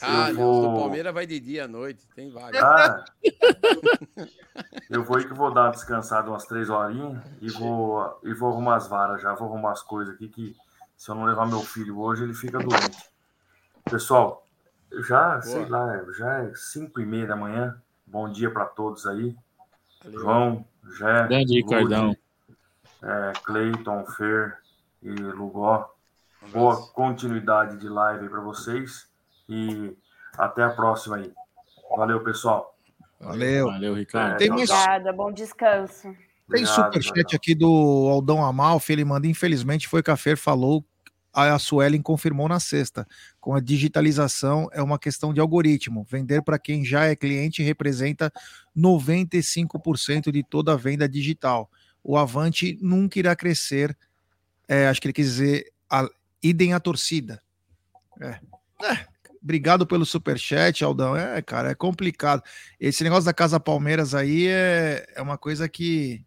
Ah, 0.00 0.30
vou- 0.32 0.74
Palmeiras 0.76 1.14
vai 1.14 1.26
de 1.26 1.40
dia 1.40 1.64
à 1.64 1.68
noite, 1.68 2.06
tem 2.14 2.30
vários. 2.30 2.62
Ah, 2.62 3.04
eu 4.90 5.04
vou 5.04 5.18
que 5.18 5.32
vou 5.34 5.52
dar 5.52 5.64
uma 5.64 5.70
descansada 5.70 6.28
umas 6.30 6.44
três 6.44 6.68
horinhas 6.68 7.22
e 7.40 7.50
vou, 7.50 8.18
e 8.24 8.34
vou 8.34 8.50
arrumar 8.50 8.76
as 8.76 8.88
varas 8.88 9.22
já, 9.22 9.34
vou 9.34 9.48
arrumar 9.48 9.72
as 9.72 9.82
coisas 9.82 10.14
aqui 10.14 10.28
que 10.28 10.54
se 10.96 11.10
eu 11.10 11.14
não 11.14 11.24
levar 11.24 11.46
meu 11.46 11.60
filho 11.60 11.98
hoje, 11.98 12.22
ele 12.24 12.34
fica 12.34 12.58
doente. 12.58 13.10
Pessoal, 13.84 14.46
já, 15.06 15.40
sei 15.42 15.66
lá, 15.66 16.04
já 16.16 16.42
é 16.44 16.52
cinco 16.54 17.00
e 17.00 17.06
meia 17.06 17.26
da 17.26 17.36
manhã. 17.36 17.80
Bom 18.06 18.28
dia 18.30 18.50
para 18.50 18.64
todos 18.66 19.06
aí. 19.06 19.36
João, 20.08 20.64
Jé, 20.96 21.26
Grande 21.26 21.54
Ricardão. 21.54 22.16
É, 23.02 23.32
Cleiton, 23.44 24.06
Fer 24.06 24.58
e 25.02 25.10
Lugó. 25.10 25.94
Boa 26.52 26.86
continuidade 26.92 27.78
de 27.78 27.88
live 27.88 28.28
para 28.28 28.40
vocês 28.40 29.06
e 29.48 29.96
até 30.38 30.62
a 30.62 30.70
próxima 30.70 31.16
aí. 31.16 31.32
Valeu, 31.96 32.22
pessoal. 32.22 32.76
Valeu. 33.20 33.66
Valeu, 33.66 33.94
Ricardo. 33.94 34.38
Tem 34.38 34.48
mais- 34.50 34.70
Obrigada, 34.70 35.12
bom 35.12 35.32
descanso. 35.32 36.14
Tem 36.50 36.64
superchat 36.64 37.34
aqui 37.34 37.54
do 37.54 38.08
Aldão 38.10 38.44
Amalfi, 38.44 38.92
ele 38.92 39.04
manda, 39.04 39.26
infelizmente, 39.26 39.88
foi 39.88 40.00
o 40.00 40.02
que 40.02 40.10
a 40.12 40.16
Fer 40.16 40.36
falou, 40.36 40.84
a 41.32 41.58
Suelen 41.58 42.00
confirmou 42.00 42.48
na 42.48 42.60
sexta. 42.60 43.06
Com 43.40 43.54
a 43.54 43.60
digitalização, 43.60 44.68
é 44.72 44.80
uma 44.80 44.98
questão 44.98 45.34
de 45.34 45.40
algoritmo. 45.40 46.06
Vender 46.08 46.42
para 46.42 46.58
quem 46.58 46.84
já 46.84 47.04
é 47.06 47.16
cliente 47.16 47.62
representa 47.62 48.32
95% 48.76 50.30
de 50.30 50.42
toda 50.44 50.72
a 50.72 50.76
venda 50.76 51.08
digital. 51.08 51.68
O 52.02 52.16
Avante 52.16 52.78
nunca 52.80 53.18
irá 53.18 53.34
crescer. 53.34 53.96
É, 54.68 54.86
acho 54.88 55.00
que 55.00 55.08
ele 55.08 55.12
quis 55.12 55.26
dizer, 55.26 55.72
a, 55.90 56.08
idem 56.48 56.72
a 56.72 56.80
torcida. 56.80 57.42
É. 58.20 58.40
É, 58.82 59.06
Obrigado 59.46 59.86
pelo 59.86 60.04
superchat, 60.04 60.82
Aldão. 60.82 61.16
É, 61.16 61.40
cara, 61.40 61.70
é 61.70 61.74
complicado. 61.74 62.42
Esse 62.80 63.04
negócio 63.04 63.26
da 63.26 63.32
Casa 63.32 63.60
Palmeiras 63.60 64.12
aí 64.12 64.48
é, 64.48 65.06
é 65.14 65.22
uma 65.22 65.38
coisa 65.38 65.68
que, 65.68 66.24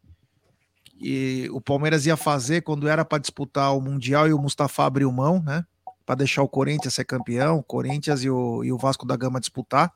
que 0.86 1.50
o 1.52 1.60
Palmeiras 1.60 2.06
ia 2.06 2.16
fazer 2.16 2.62
quando 2.62 2.88
era 2.88 3.04
para 3.04 3.18
disputar 3.18 3.76
o 3.76 3.82
Mundial 3.82 4.26
e 4.26 4.32
o 4.32 4.40
Mustafa 4.40 4.86
abriu 4.86 5.12
mão, 5.12 5.44
né? 5.44 5.66
Para 6.06 6.16
deixar 6.16 6.44
o 6.44 6.48
Corinthians 6.48 6.94
ser 6.94 7.04
campeão, 7.04 7.58
o 7.58 7.64
Corinthians 7.64 8.24
e 8.24 8.30
o, 8.30 8.64
e 8.64 8.72
o 8.72 8.78
Vasco 8.78 9.06
da 9.06 9.18
Gama 9.18 9.42
disputar. 9.42 9.92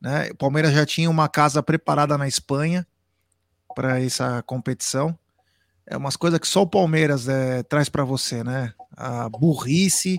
Né? 0.00 0.30
O 0.32 0.34
Palmeiras 0.34 0.72
já 0.72 0.84
tinha 0.84 1.08
uma 1.08 1.28
casa 1.28 1.62
preparada 1.62 2.18
na 2.18 2.26
Espanha 2.26 2.84
para 3.72 4.00
essa 4.02 4.42
competição. 4.42 5.16
É 5.90 5.96
umas 5.96 6.16
coisas 6.16 6.38
que 6.38 6.46
só 6.46 6.62
o 6.62 6.66
Palmeiras 6.66 7.28
é, 7.28 7.62
traz 7.62 7.88
para 7.88 8.04
você, 8.04 8.44
né? 8.44 8.74
A 8.94 9.26
burrice 9.30 10.18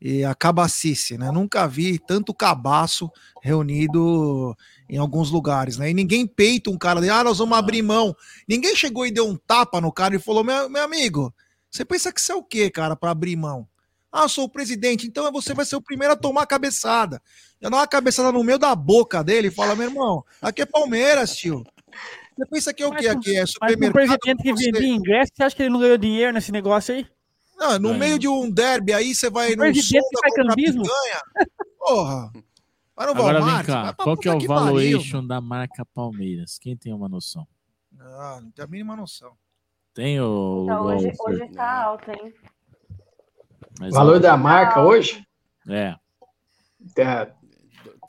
e 0.00 0.24
a 0.24 0.34
cabacice, 0.36 1.18
né? 1.18 1.32
Nunca 1.32 1.66
vi 1.66 1.98
tanto 1.98 2.32
cabaço 2.32 3.10
reunido 3.42 4.56
em 4.88 4.98
alguns 4.98 5.30
lugares, 5.30 5.76
né? 5.76 5.90
E 5.90 5.94
ninguém 5.94 6.26
peita 6.28 6.70
um 6.70 6.78
cara 6.78 7.00
ah, 7.12 7.24
nós 7.24 7.38
vamos 7.38 7.58
abrir 7.58 7.82
mão. 7.82 8.14
Ninguém 8.48 8.76
chegou 8.76 9.04
e 9.04 9.10
deu 9.10 9.28
um 9.28 9.36
tapa 9.36 9.80
no 9.80 9.92
cara 9.92 10.14
e 10.14 10.20
falou, 10.20 10.44
meu, 10.44 10.70
meu 10.70 10.84
amigo, 10.84 11.34
você 11.68 11.84
pensa 11.84 12.12
que 12.12 12.20
você 12.20 12.30
é 12.30 12.36
o 12.36 12.44
quê, 12.44 12.70
cara, 12.70 12.94
para 12.94 13.10
abrir 13.10 13.34
mão? 13.34 13.66
Ah, 14.12 14.22
eu 14.22 14.28
sou 14.28 14.44
o 14.44 14.48
presidente, 14.48 15.06
então 15.06 15.30
você 15.32 15.54
vai 15.54 15.64
ser 15.64 15.76
o 15.76 15.82
primeiro 15.82 16.14
a 16.14 16.16
tomar 16.16 16.42
a 16.42 16.46
cabeçada. 16.46 17.20
Já 17.60 17.68
dá 17.68 17.76
uma 17.76 17.86
cabeçada 17.86 18.30
no 18.30 18.44
meio 18.44 18.58
da 18.58 18.74
boca 18.76 19.24
dele 19.24 19.48
e 19.48 19.52
fala, 19.52 19.74
meu 19.74 19.88
irmão, 19.88 20.24
aqui 20.40 20.62
é 20.62 20.66
Palmeiras, 20.66 21.36
tio. 21.36 21.64
Você 22.40 22.46
pensa 22.46 22.72
que 22.72 22.82
é 22.82 22.86
o 22.86 22.90
quê 22.94 23.06
aqui? 23.06 23.36
É 23.36 23.40
Mas 23.40 23.50
o 23.50 23.52
supermercado? 23.52 23.92
presidente 23.92 24.42
que 24.42 24.54
vendia 24.54 24.88
ingresso, 24.88 25.30
você 25.34 25.42
acha 25.42 25.54
que 25.56 25.62
ele 25.62 25.68
não 25.70 25.78
ganhou 25.80 25.98
dinheiro 25.98 26.32
nesse 26.32 26.50
negócio 26.50 26.94
aí? 26.94 27.06
Não, 27.58 27.78
no 27.78 27.92
meio 27.92 28.18
de 28.18 28.26
um 28.26 28.50
derby 28.50 28.94
aí, 28.94 29.14
você 29.14 29.28
vai 29.28 29.52
O 29.52 29.56
no 29.56 29.62
faz 29.64 29.90
comprar 29.92 30.34
cambismo? 30.48 30.82
picanha. 30.82 31.20
Porra. 31.78 32.32
Vai 32.96 33.06
no 33.06 33.12
Agora 33.12 33.34
vem 33.34 33.42
Walmart, 33.46 33.66
cá, 33.66 33.82
vai 33.82 33.94
pra 33.94 34.04
qual 34.04 34.16
que 34.16 34.26
é 34.28 34.30
o 34.32 34.34
pariu. 34.36 34.48
valuation 34.48 35.26
da 35.26 35.38
marca 35.40 35.84
Palmeiras? 35.94 36.58
Quem 36.58 36.74
tem 36.74 36.94
uma 36.94 37.08
noção? 37.10 37.46
Ah, 37.98 38.38
não 38.42 38.50
tem 38.50 38.64
a 38.64 38.68
mínima 38.68 38.96
noção. 38.96 39.32
Tem 39.92 40.18
o. 40.18 40.62
Então, 40.64 40.84
hoje, 40.86 41.12
hoje 41.20 41.48
tá 41.52 41.82
alto, 41.84 42.10
hein? 42.10 42.32
Mas 43.78 43.92
Valor 43.92 44.14
alto. 44.14 44.22
da 44.22 44.36
marca 44.38 44.80
hoje? 44.82 45.26
É. 45.68 45.94
É, 46.96 47.30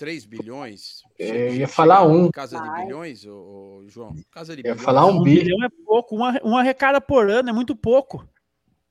3 0.01 0.25
bilhões? 0.25 1.03
Eu 1.19 1.53
ia 1.53 1.67
falar 1.67 2.01
um. 2.07 2.31
Casa 2.31 2.59
de 2.59 2.71
bilhões, 2.83 3.23
ô, 3.23 3.81
ô, 3.81 3.83
João? 3.87 4.15
Casa 4.31 4.55
de 4.55 4.61
ia 4.61 4.63
bilhões. 4.63 4.81
falar 4.81 5.05
um 5.05 5.21
bi. 5.21 5.35
bilhão 5.43 5.63
é 5.63 5.69
pouco, 5.85 6.15
um, 6.17 6.25
arre- 6.25 6.41
um 6.43 6.57
arrecada 6.57 6.99
por 6.99 7.29
ano 7.29 7.49
é 7.49 7.53
muito 7.53 7.75
pouco. 7.75 8.27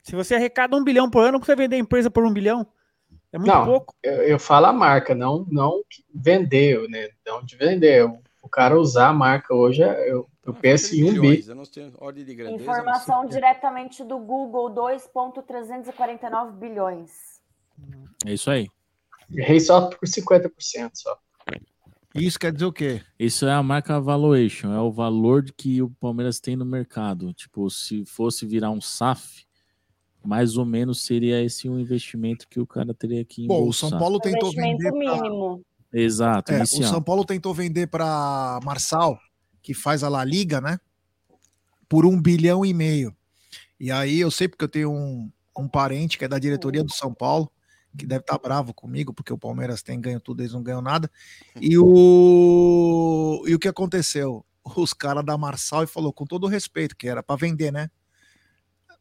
Se 0.04 0.14
você 0.14 0.36
arrecada 0.36 0.76
um 0.76 0.84
bilhão 0.84 1.10
por 1.10 1.24
ano, 1.26 1.40
você 1.40 1.56
vender 1.56 1.74
a 1.74 1.78
empresa 1.80 2.08
por 2.12 2.24
um 2.24 2.32
bilhão? 2.32 2.64
É 3.32 3.38
muito 3.38 3.52
não, 3.52 3.64
pouco. 3.64 3.92
Eu, 4.04 4.22
eu 4.22 4.38
falo 4.38 4.66
a 4.66 4.72
marca, 4.72 5.12
não, 5.12 5.44
não 5.50 5.82
que 5.90 6.04
vender, 6.14 6.88
né? 6.88 7.08
Não 7.26 7.42
de 7.44 7.56
vender. 7.56 8.04
O, 8.04 8.20
o 8.42 8.48
cara 8.48 8.78
usar 8.78 9.08
a 9.08 9.12
marca 9.12 9.52
hoje, 9.52 9.82
é- 9.82 10.12
eu, 10.12 10.28
eu 10.46 10.54
penso 10.54 10.94
em 10.94 11.02
um 11.02 11.14
bi. 11.14 11.20
Bilhões, 11.20 11.48
eu 11.48 11.54
não 11.56 11.64
tenho 11.64 11.92
ordem 11.98 12.24
de 12.24 12.36
grandeza. 12.36 12.64
mas- 12.64 12.78
Informação 12.78 13.26
diretamente 13.26 14.04
do 14.04 14.16
Google, 14.16 14.70
2,349 14.70 16.52
bilhões. 16.52 17.10
É 18.24 18.32
isso 18.32 18.48
aí. 18.48 18.68
Errei 19.34 19.60
só 19.60 19.88
por 19.88 20.06
50% 20.08 20.90
só. 20.94 21.18
Isso 22.14 22.38
quer 22.38 22.52
dizer 22.52 22.64
o 22.64 22.72
quê? 22.72 23.02
Isso 23.18 23.46
é 23.46 23.52
a 23.52 23.62
marca 23.62 24.00
valuation, 24.00 24.72
é 24.74 24.80
o 24.80 24.90
valor 24.90 25.44
que 25.56 25.80
o 25.80 25.90
Palmeiras 25.90 26.40
tem 26.40 26.56
no 26.56 26.64
mercado. 26.64 27.32
Tipo, 27.32 27.70
se 27.70 28.04
fosse 28.04 28.44
virar 28.44 28.70
um 28.70 28.80
SAF, 28.80 29.44
mais 30.24 30.56
ou 30.56 30.64
menos 30.64 31.02
seria 31.02 31.40
esse 31.42 31.68
um 31.68 31.78
investimento 31.78 32.48
que 32.48 32.58
o 32.58 32.66
cara 32.66 32.92
teria 32.92 33.24
que 33.24 33.46
Bom, 33.46 33.54
o 33.54 33.58
embolsar. 33.60 33.90
São 33.90 33.98
Paulo 33.98 34.18
tentou 34.18 34.48
Investimento 34.50 34.78
vender 34.82 35.04
pra- 35.04 35.22
mínimo. 35.22 35.64
Exato, 35.92 36.52
É, 36.52 36.62
o. 36.62 36.66
São 36.66 37.02
Paulo 37.02 37.24
tentou 37.24 37.52
vender 37.54 37.86
para 37.88 38.60
Marçal, 38.64 39.18
que 39.62 39.72
faz 39.74 40.02
a 40.02 40.08
La 40.08 40.24
Liga, 40.24 40.60
né? 40.60 40.78
Por 41.88 42.04
um 42.06 42.20
bilhão 42.20 42.64
e 42.64 42.72
meio. 42.74 43.14
E 43.78 43.90
aí 43.90 44.18
eu 44.20 44.30
sei 44.30 44.46
porque 44.48 44.64
eu 44.64 44.68
tenho 44.68 44.92
um, 44.92 45.30
um 45.56 45.68
parente 45.68 46.18
que 46.18 46.24
é 46.24 46.28
da 46.28 46.38
diretoria 46.38 46.84
do 46.84 46.92
São 46.92 47.12
Paulo, 47.14 47.50
que 47.96 48.06
deve 48.06 48.20
estar 48.22 48.38
bravo 48.38 48.72
comigo, 48.72 49.12
porque 49.12 49.32
o 49.32 49.38
Palmeiras 49.38 49.82
tem 49.82 50.00
ganho 50.00 50.20
tudo, 50.20 50.40
eles 50.42 50.52
não 50.52 50.62
ganham 50.62 50.80
nada. 50.82 51.10
E 51.60 51.76
o, 51.78 53.44
e 53.46 53.54
o 53.54 53.58
que 53.58 53.68
aconteceu? 53.68 54.44
Os 54.76 54.92
caras 54.92 55.24
da 55.24 55.36
Marçal 55.36 55.82
e 55.84 55.86
falou, 55.86 56.12
com 56.12 56.24
todo 56.26 56.44
o 56.44 56.48
respeito, 56.48 56.96
que 56.96 57.08
era 57.08 57.22
para 57.22 57.36
vender, 57.36 57.72
né? 57.72 57.90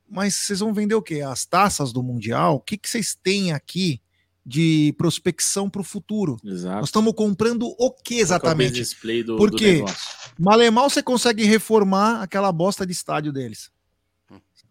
Mas 0.10 0.34
vocês 0.36 0.60
vão 0.60 0.74
vender 0.74 0.96
o 0.96 1.02
quê? 1.02 1.22
As 1.22 1.46
taças 1.46 1.94
do 1.94 2.02
Mundial? 2.02 2.56
O 2.56 2.60
que, 2.60 2.78
que 2.78 2.90
vocês 2.90 3.16
têm 3.22 3.52
aqui 3.52 4.02
de 4.44 4.96
prospecção 4.98 5.70
para 5.70 5.82
o 5.82 5.84
futuro? 5.84 6.38
Exato. 6.44 6.78
Nós 6.78 6.88
estamos 6.88 7.14
comprando 7.14 7.68
o 7.78 7.92
que 7.92 8.16
exatamente? 8.16 8.96
play 8.96 9.22
do- 9.24 9.34
do 9.34 9.38
Porque 9.38 9.74
negócio? 9.74 10.32
Malemal 10.40 10.90
você 10.90 11.04
consegue 11.04 11.44
reformar 11.44 12.24
aquela 12.24 12.52
bosta 12.52 12.86
de 12.88 12.92
estádio 12.94 13.32
deles. 13.32 13.70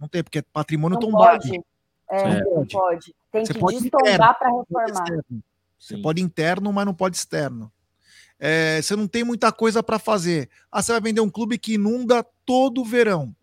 Não 0.00 0.08
tem, 0.08 0.22
porque 0.24 0.38
é 0.38 0.42
patrimônio 0.42 0.94
Não 0.94 1.00
tombado. 1.08 1.40
pode. 1.48 1.60
É, 2.10 2.40
Não 2.42 2.50
não 2.50 2.54
pode. 2.66 2.72
pode. 2.72 3.14
Tem 3.30 3.44
Você 3.44 3.52
que 3.54 3.60
pode 3.60 3.80
destombar 3.80 4.10
interno, 4.14 4.34
para 4.38 4.50
reformar. 4.50 5.24
Você 5.78 5.96
pode 5.98 6.22
interno, 6.22 6.72
mas 6.72 6.86
não 6.86 6.94
pode 6.94 7.16
externo. 7.16 7.70
É, 8.38 8.80
você 8.80 8.94
não 8.96 9.06
tem 9.08 9.24
muita 9.24 9.50
coisa 9.52 9.82
para 9.82 9.98
fazer. 9.98 10.48
Ah, 10.70 10.80
você 10.82 10.92
vai 10.92 11.00
vender 11.00 11.20
um 11.20 11.30
clube 11.30 11.58
que 11.58 11.74
inunda 11.74 12.24
todo 12.44 12.80
o 12.80 12.84
verão. 12.84 13.34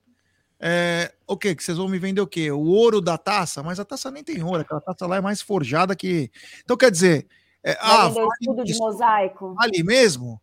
É, 0.60 1.14
o 1.28 1.38
que? 1.38 1.53
Que 1.53 1.64
vocês 1.64 1.78
vão 1.78 1.88
me 1.90 2.00
vender 2.00 2.22
o 2.22 2.28
quê? 2.28 2.50
O 2.51 2.62
ouro 2.62 3.01
da 3.01 3.18
taça? 3.18 3.62
Mas 3.62 3.80
a 3.80 3.85
taça 3.85 4.10
nem 4.10 4.24
tem 4.24 4.42
ouro, 4.42 4.62
aquela 4.62 4.80
taça 4.82 5.06
lá 5.06 5.18
é 5.18 5.22
mais 5.22 5.42
forjada 5.42 5.96
que. 5.96 6.32
Então, 6.64 6.78
quer 6.78 6.90
dizer, 6.90 7.28
é, 7.62 7.78
ah, 7.80 8.08
vale 8.08 8.28
escudo 8.40 8.64
de 8.64 8.72
isso? 8.72 8.82
mosaico. 8.82 9.53
vale 9.53 9.84
mesmo? 9.84 10.42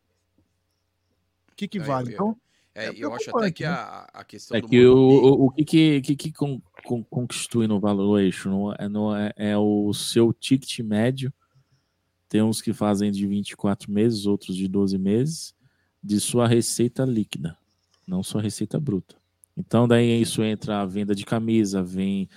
O 1.50 1.54
que, 1.56 1.66
que 1.66 1.78
vale? 1.80 2.10
eu- 2.10 2.14
Então, 2.14 2.36
É, 2.74 2.86
é 2.86 2.92
eu 2.96 3.14
acho 3.14 3.36
até 3.36 3.50
que 3.50 3.64
né? 3.64 3.70
a, 3.70 4.08
a 4.12 4.24
questão 4.24 4.56
É 4.56 4.60
do 4.60 4.68
que 4.68 4.84
o, 4.86 4.96
o, 4.96 5.46
o 5.46 5.50
que, 5.50 5.64
que, 5.64 6.00
que, 6.00 6.16
que 6.16 6.32
con, 6.32 6.60
con, 6.84 7.02
constitui 7.02 7.66
no 7.66 7.80
valuation 7.80 8.72
é, 8.72 9.32
é, 9.36 9.50
é 9.52 9.58
o 9.58 9.92
seu 9.92 10.32
ticket 10.32 10.80
médio. 10.80 11.32
Tem 12.28 12.42
uns 12.42 12.62
que 12.62 12.72
fazem 12.72 13.10
de 13.10 13.26
24 13.26 13.90
meses, 13.92 14.26
outros 14.26 14.56
de 14.56 14.66
12 14.66 14.96
meses, 14.98 15.54
de 16.02 16.18
sua 16.18 16.46
receita 16.48 17.04
líquida, 17.04 17.56
não 18.06 18.22
sua 18.22 18.40
receita 18.40 18.80
bruta. 18.80 19.16
Então, 19.56 19.86
daí 19.86 20.20
isso 20.20 20.42
entra 20.42 20.80
a 20.80 20.86
venda 20.86 21.14
de 21.14 21.24
camisa, 21.24 21.82
vem, 21.82 22.28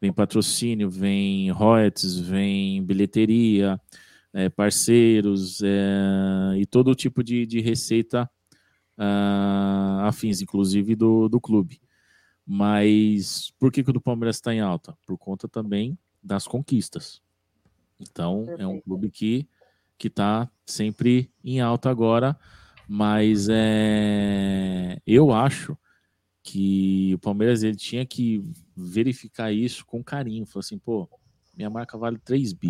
vem 0.00 0.12
patrocínio, 0.12 0.90
vem 0.90 1.50
royalties, 1.50 2.18
vem 2.18 2.82
bilheteria, 2.82 3.80
é, 4.32 4.48
parceiros 4.48 5.62
é, 5.62 6.58
e 6.58 6.66
todo 6.66 6.94
tipo 6.94 7.22
de, 7.22 7.46
de 7.46 7.60
receita 7.60 8.28
ah, 8.98 10.06
afins, 10.08 10.40
inclusive 10.42 10.94
do, 10.96 11.28
do 11.28 11.40
clube. 11.40 11.80
Mas 12.46 13.52
por 13.58 13.72
que, 13.72 13.82
que 13.82 13.90
o 13.90 13.92
do 13.92 14.00
Palmeiras 14.00 14.36
está 14.36 14.54
em 14.54 14.60
alta? 14.60 14.96
Por 15.06 15.16
conta 15.16 15.48
também 15.48 15.98
das 16.22 16.46
conquistas. 16.46 17.22
Então, 17.98 18.46
é 18.58 18.66
um 18.66 18.80
clube 18.80 19.10
que 19.10 19.48
que 19.96 20.08
está 20.08 20.50
sempre 20.66 21.30
em 21.42 21.60
alta 21.60 21.88
agora, 21.88 22.38
mas 22.86 23.48
é, 23.50 25.00
eu 25.06 25.32
acho 25.32 25.76
que 26.42 27.14
o 27.14 27.18
Palmeiras 27.18 27.62
ele 27.62 27.76
tinha 27.76 28.04
que 28.04 28.44
verificar 28.76 29.52
isso 29.52 29.86
com 29.86 30.04
carinho. 30.04 30.44
Falar 30.44 30.60
assim, 30.60 30.78
pô, 30.78 31.08
minha 31.56 31.70
marca 31.70 31.96
vale 31.96 32.18
3 32.18 32.52
bi. 32.52 32.68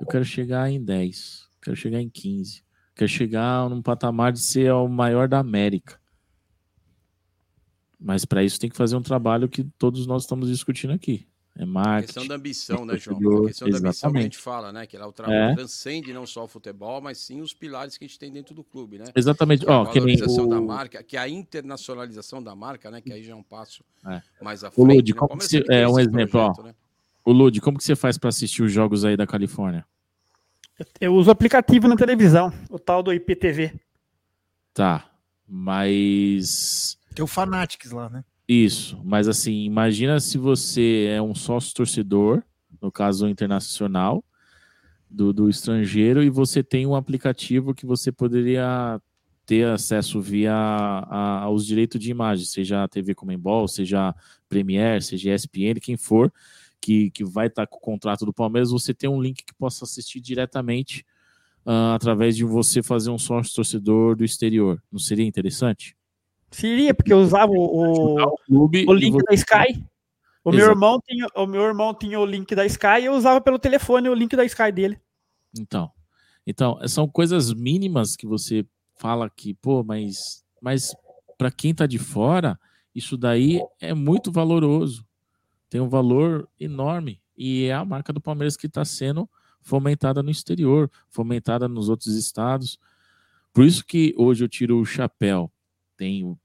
Eu 0.00 0.06
quero 0.06 0.24
chegar 0.24 0.70
em 0.70 0.82
10, 0.82 1.48
quero 1.62 1.76
chegar 1.76 2.00
em 2.00 2.08
15, 2.08 2.64
quero 2.94 3.08
chegar 3.08 3.68
num 3.68 3.82
patamar 3.82 4.32
de 4.32 4.40
ser 4.40 4.72
o 4.72 4.88
maior 4.88 5.28
da 5.28 5.38
América. 5.38 6.00
Mas 8.00 8.24
para 8.24 8.44
isso 8.44 8.60
tem 8.60 8.70
que 8.70 8.76
fazer 8.76 8.96
um 8.96 9.02
trabalho 9.02 9.48
que 9.48 9.64
todos 9.78 10.06
nós 10.06 10.22
estamos 10.22 10.48
discutindo 10.48 10.92
aqui. 10.92 11.26
É 11.56 11.64
A 11.64 11.66
marketing. 11.66 12.06
questão 12.06 12.26
da 12.28 12.34
ambição, 12.36 12.84
né, 12.86 12.96
João? 12.96 13.16
A 13.16 13.46
questão 13.48 13.68
da 13.68 13.78
ambição 13.78 13.80
que 13.80 13.86
a 13.86 13.90
exatamente. 13.90 14.22
gente 14.22 14.38
fala, 14.38 14.72
né? 14.72 14.86
Que 14.86 14.96
ela 14.96 15.12
tra- 15.12 15.32
É. 15.32 15.54
transcende 15.56 16.12
não 16.12 16.24
só 16.24 16.44
o 16.44 16.46
futebol, 16.48 17.00
mas 17.00 17.18
sim 17.18 17.40
os 17.40 17.52
pilares 17.52 17.98
que 17.98 18.04
a 18.04 18.06
gente 18.08 18.16
tem 18.16 18.30
dentro 18.30 18.54
do 18.54 18.62
clube, 18.62 18.98
né? 18.98 19.06
Exatamente. 19.16 19.64
Que 19.64 19.70
é 19.70 19.74
a 19.74 19.80
Ó, 19.80 19.86
que 19.86 19.98
nem 20.00 20.16
valorização 20.16 20.48
da 20.48 20.60
o- 20.60 20.64
marca, 20.64 21.02
que 21.02 21.16
é 21.16 21.20
a 21.20 21.28
internacionalização 21.28 22.40
da 22.40 22.54
marca, 22.54 22.88
né? 22.92 23.00
Que 23.00 23.12
aí 23.12 23.24
já 23.24 23.32
é 23.32 23.34
um 23.34 23.42
passo 23.42 23.82
É. 24.06 24.22
mais 24.40 24.62
à 24.62 24.68
O 24.68 24.70
frente. 24.70 24.86
Né? 25.12 25.16
O 25.16 25.16
como 25.16 25.40
que 25.40 25.48
Palmeiras 25.48 25.66
você, 25.66 25.74
é 25.74 25.88
um 25.88 25.98
exemplo, 25.98 26.40
ó. 26.40 26.52
projeto, 26.52 26.62
né? 26.68 26.74
O 27.24 27.32
Lud, 27.32 27.60
como 27.60 27.76
que 27.76 27.82
você 27.84 27.96
faz 27.96 28.16
para 28.16 28.28
assistir 28.28 28.62
os 28.62 28.70
jogos 28.70 29.04
aí 29.04 29.16
da 29.16 29.26
Califórnia? 29.26 29.84
Eu 31.00 31.12
uso 31.16 31.28
o 31.28 31.32
aplicativo 31.32 31.88
na 31.88 31.96
televisão, 31.96 32.52
o 32.70 32.78
tal 32.78 33.02
do 33.02 33.12
IPTV. 33.12 33.72
Tá, 34.72 35.10
mas 35.48 36.97
Tem 37.18 37.24
o 37.24 37.26
Fanatics 37.26 37.90
lá, 37.90 38.08
né? 38.08 38.24
isso, 38.46 39.02
mas 39.04 39.26
assim, 39.26 39.64
imagina 39.64 40.20
se 40.20 40.38
você 40.38 41.08
é 41.10 41.20
um 41.20 41.34
sócio 41.34 41.74
torcedor, 41.74 42.44
no 42.80 42.92
caso 42.92 43.26
internacional, 43.28 44.24
do, 45.10 45.32
do 45.32 45.50
estrangeiro, 45.50 46.22
e 46.22 46.30
você 46.30 46.62
tem 46.62 46.86
um 46.86 46.94
aplicativo 46.94 47.74
que 47.74 47.84
você 47.84 48.12
poderia 48.12 49.00
ter 49.44 49.66
acesso 49.66 50.20
via 50.20 50.54
a- 50.54 51.40
aos 51.40 51.66
direitos 51.66 52.00
de 52.00 52.10
imagem, 52.10 52.44
seja 52.46 52.84
a 52.84 52.88
TV 52.88 53.16
Comembol, 53.16 53.66
seja 53.66 54.14
Premiere, 54.48 55.02
seja 55.02 55.34
ESPN, 55.34 55.80
quem 55.80 55.96
for, 55.96 56.32
que, 56.80 57.10
que 57.10 57.24
vai 57.24 57.48
estar 57.48 57.66
com 57.66 57.78
o 57.78 57.80
contrato 57.80 58.24
do 58.24 58.32
Palmeiras, 58.32 58.70
você 58.70 58.94
tem 58.94 59.10
um 59.10 59.20
link 59.20 59.42
que 59.44 59.54
possa 59.54 59.84
assistir 59.84 60.20
diretamente 60.20 61.04
ah, 61.66 61.96
através 61.96 62.36
de 62.36 62.44
você 62.44 62.80
fazer 62.80 63.10
um 63.10 63.18
sócio 63.18 63.54
torcedor 63.56 64.14
do 64.14 64.24
exterior. 64.24 64.80
Não 64.92 65.00
seria 65.00 65.26
interessante? 65.26 65.97
Seria, 66.50 66.94
porque 66.94 67.12
eu 67.12 67.18
usava 67.18 67.52
o, 67.52 68.16
o, 68.16 68.36
clube 68.46 68.86
o 68.88 68.92
link 68.92 69.22
da 69.22 69.34
Sky. 69.34 69.84
O 70.44 70.50
meu, 70.50 70.70
irmão 70.70 70.98
tinha, 71.06 71.26
o 71.34 71.46
meu 71.46 71.62
irmão 71.62 71.92
tinha 71.92 72.18
o 72.18 72.24
link 72.24 72.54
da 72.54 72.64
Sky 72.64 73.00
e 73.02 73.04
eu 73.04 73.12
usava 73.12 73.40
pelo 73.40 73.58
telefone 73.58 74.08
o 74.08 74.14
link 74.14 74.34
da 74.34 74.44
Sky 74.44 74.72
dele. 74.72 74.98
Então, 75.58 75.90
então 76.46 76.78
são 76.88 77.06
coisas 77.06 77.52
mínimas 77.52 78.16
que 78.16 78.26
você 78.26 78.64
fala 78.96 79.28
que, 79.28 79.52
pô, 79.54 79.84
mas, 79.84 80.42
mas 80.60 80.94
para 81.36 81.50
quem 81.50 81.74
tá 81.74 81.86
de 81.86 81.98
fora, 81.98 82.58
isso 82.94 83.16
daí 83.16 83.60
é 83.80 83.92
muito 83.92 84.32
valoroso. 84.32 85.06
Tem 85.68 85.80
um 85.80 85.88
valor 85.88 86.48
enorme 86.58 87.20
e 87.36 87.64
é 87.64 87.74
a 87.74 87.84
marca 87.84 88.12
do 88.12 88.20
Palmeiras 88.20 88.56
que 88.56 88.66
está 88.66 88.84
sendo 88.84 89.28
fomentada 89.60 90.22
no 90.22 90.30
exterior, 90.30 90.90
fomentada 91.10 91.68
nos 91.68 91.88
outros 91.88 92.14
estados. 92.14 92.78
Por 93.52 93.64
isso 93.64 93.84
que 93.84 94.14
hoje 94.16 94.44
eu 94.44 94.48
tiro 94.48 94.80
o 94.80 94.86
chapéu. 94.86 95.52
Tem 95.98 96.38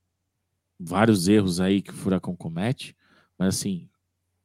vários 0.78 1.30
erros 1.30 1.62
aí 1.62 1.82
que 1.82 1.92
o 1.92 1.96
Furacão 1.96 2.36
comete, 2.36 2.94
mas 3.38 3.56
assim, 3.56 3.88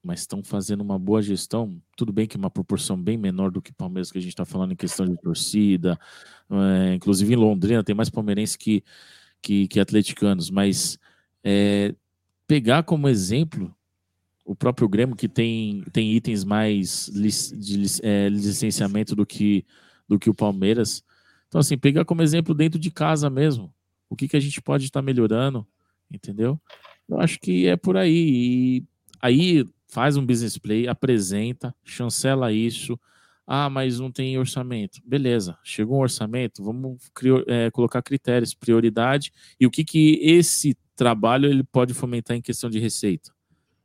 mas 0.04 0.20
estão 0.20 0.44
fazendo 0.44 0.82
uma 0.82 0.98
boa 0.98 1.20
gestão. 1.20 1.82
Tudo 1.96 2.12
bem 2.12 2.28
que 2.28 2.36
uma 2.36 2.50
proporção 2.50 2.96
bem 2.96 3.16
menor 3.16 3.50
do 3.50 3.60
que 3.60 3.72
Palmeiras 3.72 4.12
que 4.12 4.18
a 4.18 4.20
gente 4.20 4.30
está 4.30 4.44
falando 4.44 4.72
em 4.72 4.76
questão 4.76 5.06
de 5.06 5.16
torcida. 5.20 5.98
é, 6.50 6.94
inclusive 6.94 7.32
em 7.32 7.36
Londrina 7.36 7.82
tem 7.82 7.94
mais 7.94 8.10
palmeirenses 8.10 8.54
que, 8.54 8.84
que, 9.42 9.66
que 9.66 9.80
atleticanos, 9.80 10.50
mas 10.50 10.98
é, 11.42 11.94
pegar 12.46 12.84
como 12.84 13.08
exemplo 13.08 13.74
o 14.44 14.54
próprio 14.54 14.88
Grêmio, 14.88 15.14
que 15.14 15.28
tem, 15.28 15.84
tem 15.92 16.12
itens 16.14 16.42
mais 16.42 17.10
de 17.12 17.84
é, 18.02 18.30
licenciamento 18.30 19.14
do 19.14 19.26
que, 19.26 19.66
do 20.08 20.18
que 20.18 20.30
o 20.30 20.34
Palmeiras. 20.34 21.04
Então, 21.48 21.60
assim, 21.60 21.76
pegar 21.76 22.06
como 22.06 22.22
exemplo 22.22 22.54
dentro 22.54 22.78
de 22.78 22.90
casa 22.90 23.28
mesmo. 23.28 23.70
O 24.08 24.16
que, 24.16 24.28
que 24.28 24.36
a 24.36 24.40
gente 24.40 24.60
pode 24.60 24.84
estar 24.84 25.02
melhorando, 25.02 25.66
entendeu? 26.10 26.60
Eu 27.08 27.20
acho 27.20 27.38
que 27.40 27.66
é 27.66 27.76
por 27.76 27.96
aí. 27.96 28.12
E 28.18 28.84
aí 29.20 29.68
faz 29.88 30.16
um 30.16 30.24
business 30.24 30.58
play, 30.58 30.86
apresenta, 30.86 31.74
chancela 31.84 32.52
isso. 32.52 32.98
Ah, 33.46 33.70
mas 33.70 33.98
não 33.98 34.12
tem 34.12 34.38
orçamento. 34.38 35.00
Beleza, 35.04 35.58
chegou 35.64 35.98
um 35.98 36.02
orçamento, 36.02 36.62
vamos 36.62 36.98
crio- 37.14 37.44
é, 37.46 37.70
colocar 37.70 38.02
critérios, 38.02 38.52
prioridade 38.52 39.32
e 39.58 39.66
o 39.66 39.70
que, 39.70 39.82
que 39.84 40.18
esse 40.22 40.76
trabalho 40.94 41.48
ele 41.48 41.62
pode 41.64 41.94
fomentar 41.94 42.36
em 42.36 42.42
questão 42.42 42.68
de 42.68 42.78
receita. 42.78 43.32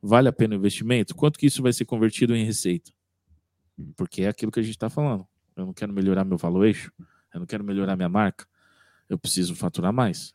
Vale 0.02 0.28
a 0.28 0.32
pena 0.32 0.54
o 0.54 0.58
investimento? 0.58 1.14
Quanto 1.14 1.38
que 1.38 1.46
isso 1.46 1.62
vai 1.62 1.72
ser 1.72 1.86
convertido 1.86 2.36
em 2.36 2.44
receita? 2.44 2.92
Porque 3.96 4.22
é 4.22 4.28
aquilo 4.28 4.52
que 4.52 4.60
a 4.60 4.62
gente 4.62 4.74
está 4.74 4.90
falando. 4.90 5.26
Eu 5.56 5.64
não 5.64 5.72
quero 5.72 5.94
melhorar 5.94 6.24
meu 6.24 6.36
valuation, 6.36 6.90
eu 7.32 7.40
não 7.40 7.46
quero 7.46 7.64
melhorar 7.64 7.96
minha 7.96 8.08
marca, 8.08 8.46
eu 9.08 9.18
preciso 9.18 9.54
faturar 9.54 9.92
mais. 9.92 10.34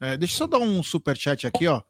É, 0.00 0.16
deixa 0.16 0.34
eu 0.34 0.38
só 0.38 0.46
dar 0.46 0.58
um 0.58 0.82
superchat 0.82 1.46
aqui, 1.46 1.66
ó. 1.66 1.82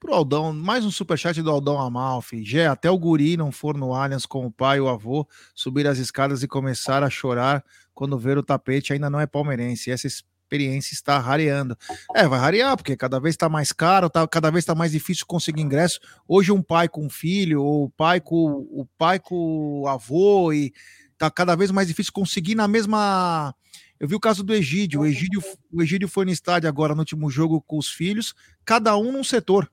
Pro 0.00 0.12
Aldão, 0.12 0.52
mais 0.52 0.84
um 0.84 0.90
superchat 0.90 1.40
do 1.40 1.50
Aldão 1.50 1.80
Amalfi. 1.80 2.44
Gé, 2.44 2.66
até 2.66 2.90
o 2.90 2.98
guri 2.98 3.36
não 3.36 3.50
for 3.50 3.76
no 3.76 3.94
Allianz 3.94 4.26
com 4.26 4.44
o 4.46 4.50
pai 4.52 4.78
e 4.78 4.80
o 4.80 4.88
avô, 4.88 5.26
subir 5.54 5.86
as 5.86 5.98
escadas 5.98 6.42
e 6.42 6.48
começar 6.48 7.02
a 7.02 7.08
chorar 7.08 7.64
quando 7.94 8.18
ver 8.18 8.36
o 8.36 8.42
tapete 8.42 8.92
ainda 8.92 9.08
não 9.08 9.20
é 9.20 9.26
palmeirense. 9.26 9.90
Essa 9.90 10.06
es- 10.06 10.24
experiência 10.44 10.94
está 10.94 11.18
rareando. 11.18 11.76
É, 12.14 12.28
vai 12.28 12.38
rarear, 12.38 12.76
porque 12.76 12.96
cada 12.96 13.18
vez 13.18 13.32
está 13.32 13.48
mais 13.48 13.72
caro, 13.72 14.10
tá, 14.10 14.28
cada 14.28 14.50
vez 14.50 14.62
está 14.62 14.74
mais 14.74 14.92
difícil 14.92 15.24
conseguir 15.26 15.62
ingresso. 15.62 15.98
Hoje 16.28 16.52
um 16.52 16.62
pai 16.62 16.88
com 16.88 17.06
um 17.06 17.10
filho, 17.10 17.62
ou 17.62 17.84
o 17.84 17.90
pai 17.90 18.20
com 18.20 18.36
o 18.70 18.86
pai 18.96 19.18
com 19.18 19.80
o 19.80 19.88
avô, 19.88 20.52
e 20.52 20.72
tá 21.18 21.30
cada 21.30 21.56
vez 21.56 21.70
mais 21.70 21.88
difícil 21.88 22.12
conseguir 22.12 22.54
na 22.54 22.68
mesma. 22.68 23.54
Eu 24.04 24.08
vi 24.08 24.14
o 24.14 24.20
caso 24.20 24.42
do 24.44 24.52
Egídio. 24.52 25.00
O 25.00 25.06
Egídio, 25.06 25.42
o 25.72 25.82
Egídio 25.82 26.06
foi 26.08 26.26
no 26.26 26.30
estádio 26.30 26.68
agora 26.68 26.94
no 26.94 27.00
último 27.00 27.30
jogo 27.30 27.62
com 27.62 27.78
os 27.78 27.88
filhos, 27.88 28.34
cada 28.62 28.94
um 28.98 29.10
num 29.10 29.24
setor. 29.24 29.66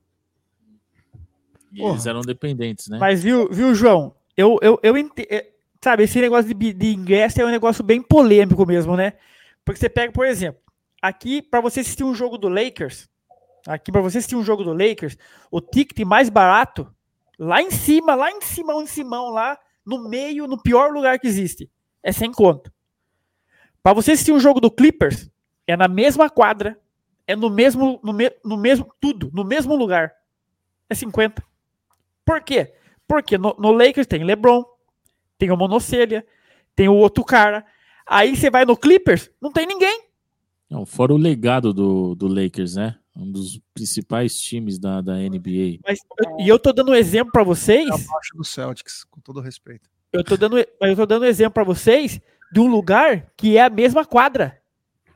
E 1.70 1.82
eles 1.82 2.06
eram 2.06 2.22
dependentes, 2.22 2.88
né? 2.88 2.96
Mas 2.98 3.22
viu, 3.22 3.46
viu 3.50 3.74
João? 3.74 4.14
Eu, 4.34 4.58
eu, 4.62 4.80
eu 4.82 4.96
ente- 4.96 5.26
é, 5.30 5.50
Sabe, 5.82 6.04
esse 6.04 6.18
negócio 6.18 6.54
de, 6.54 6.72
de 6.72 6.94
ingresso 6.94 7.42
é 7.42 7.44
um 7.44 7.50
negócio 7.50 7.84
bem 7.84 8.00
polêmico 8.00 8.64
mesmo, 8.64 8.96
né? 8.96 9.12
Porque 9.64 9.78
você 9.78 9.88
pega, 9.90 10.10
por 10.12 10.24
exemplo, 10.24 10.62
aqui, 11.02 11.42
para 11.42 11.60
você 11.60 11.80
assistir 11.80 12.04
um 12.04 12.14
jogo 12.14 12.38
do 12.38 12.48
Lakers, 12.48 13.06
aqui, 13.66 13.92
para 13.92 14.00
você 14.00 14.16
assistir 14.16 14.36
um 14.36 14.44
jogo 14.44 14.64
do 14.64 14.72
Lakers, 14.72 15.18
o 15.50 15.60
ticket 15.60 16.06
mais 16.06 16.30
barato, 16.30 16.90
lá 17.38 17.60
em 17.60 17.70
cima, 17.70 18.14
lá 18.14 18.30
em 18.30 18.40
cima, 18.40 18.72
em 18.80 18.86
cima, 18.86 19.20
lá, 19.30 19.58
no 19.84 20.08
meio, 20.08 20.46
no 20.46 20.56
pior 20.62 20.90
lugar 20.92 21.18
que 21.18 21.26
existe, 21.26 21.68
é 22.02 22.12
sem 22.12 22.32
conto. 22.32 22.72
Para 23.82 23.92
você 23.94 24.12
assistir 24.12 24.32
um 24.32 24.40
jogo 24.40 24.60
do 24.60 24.70
Clippers, 24.70 25.28
é 25.66 25.76
na 25.76 25.88
mesma 25.88 26.30
quadra, 26.30 26.78
é 27.26 27.34
no 27.34 27.50
mesmo, 27.50 28.00
no, 28.02 28.12
me- 28.12 28.32
no 28.44 28.56
mesmo, 28.56 28.92
tudo, 29.00 29.30
no 29.32 29.44
mesmo 29.44 29.74
lugar. 29.74 30.12
É 30.88 30.94
50. 30.94 31.42
Por 32.24 32.40
quê? 32.42 32.74
Porque 33.08 33.36
no, 33.36 33.54
no 33.58 33.72
Lakers 33.72 34.06
tem 34.06 34.22
LeBron, 34.24 34.64
tem 35.38 35.50
o 35.50 35.56
Monocelha, 35.56 36.24
tem 36.76 36.88
o 36.88 36.94
outro 36.94 37.24
cara. 37.24 37.64
Aí 38.06 38.36
você 38.36 38.50
vai 38.50 38.64
no 38.64 38.76
Clippers, 38.76 39.30
não 39.40 39.52
tem 39.52 39.66
ninguém. 39.66 40.06
Não, 40.70 40.86
fora 40.86 41.12
o 41.12 41.16
legado 41.18 41.72
do, 41.72 42.14
do 42.14 42.26
Lakers, 42.28 42.76
né? 42.76 42.96
Um 43.14 43.30
dos 43.30 43.60
principais 43.74 44.38
times 44.40 44.78
da, 44.78 45.00
da 45.02 45.14
NBA. 45.18 45.78
Mas, 45.86 45.98
eu- 46.18 46.40
e 46.40 46.48
eu 46.48 46.58
tô 46.58 46.72
dando 46.72 46.92
um 46.92 46.94
exemplo 46.94 47.30
para 47.32 47.42
vocês. 47.44 47.86
Abaixo 47.86 48.34
do 48.36 48.44
Celtics, 48.44 49.04
com 49.04 49.20
todo 49.20 49.40
respeito. 49.40 49.90
Eu 50.12 50.22
tô 50.24 50.36
dando, 50.36 50.56
mas 50.80 50.90
eu 50.90 50.96
tô 50.96 51.06
dando 51.06 51.22
um 51.22 51.26
exemplo 51.26 51.52
para 51.54 51.64
vocês 51.64 52.20
de 52.52 52.60
um 52.60 52.66
lugar 52.66 53.26
que 53.36 53.56
é 53.56 53.62
a 53.62 53.70
mesma 53.70 54.04
quadra. 54.04 54.60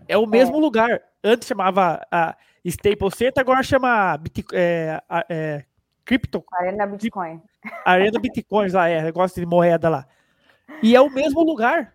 É 0.09 0.17
o 0.17 0.27
mesmo 0.27 0.59
lugar. 0.59 1.03
Antes 1.23 1.47
chamava 1.49 2.01
a 2.11 2.37
Staples 2.65 3.15
Center, 3.15 3.41
agora 3.41 3.63
chama 3.63 4.17
Bit, 4.17 4.45
é, 4.53 5.01
é, 5.29 5.65
Crypto. 6.05 6.45
Arena 6.55 6.87
Bitcoin. 6.87 7.43
Arena 7.85 8.19
Bitcoins 8.21 8.73
lá, 8.73 8.89
é, 8.89 9.03
negócio 9.03 9.41
de 9.41 9.47
moeda 9.47 9.89
lá. 9.89 10.07
E 10.83 10.95
é 10.95 11.01
o 11.01 11.11
mesmo 11.11 11.43
lugar. 11.43 11.95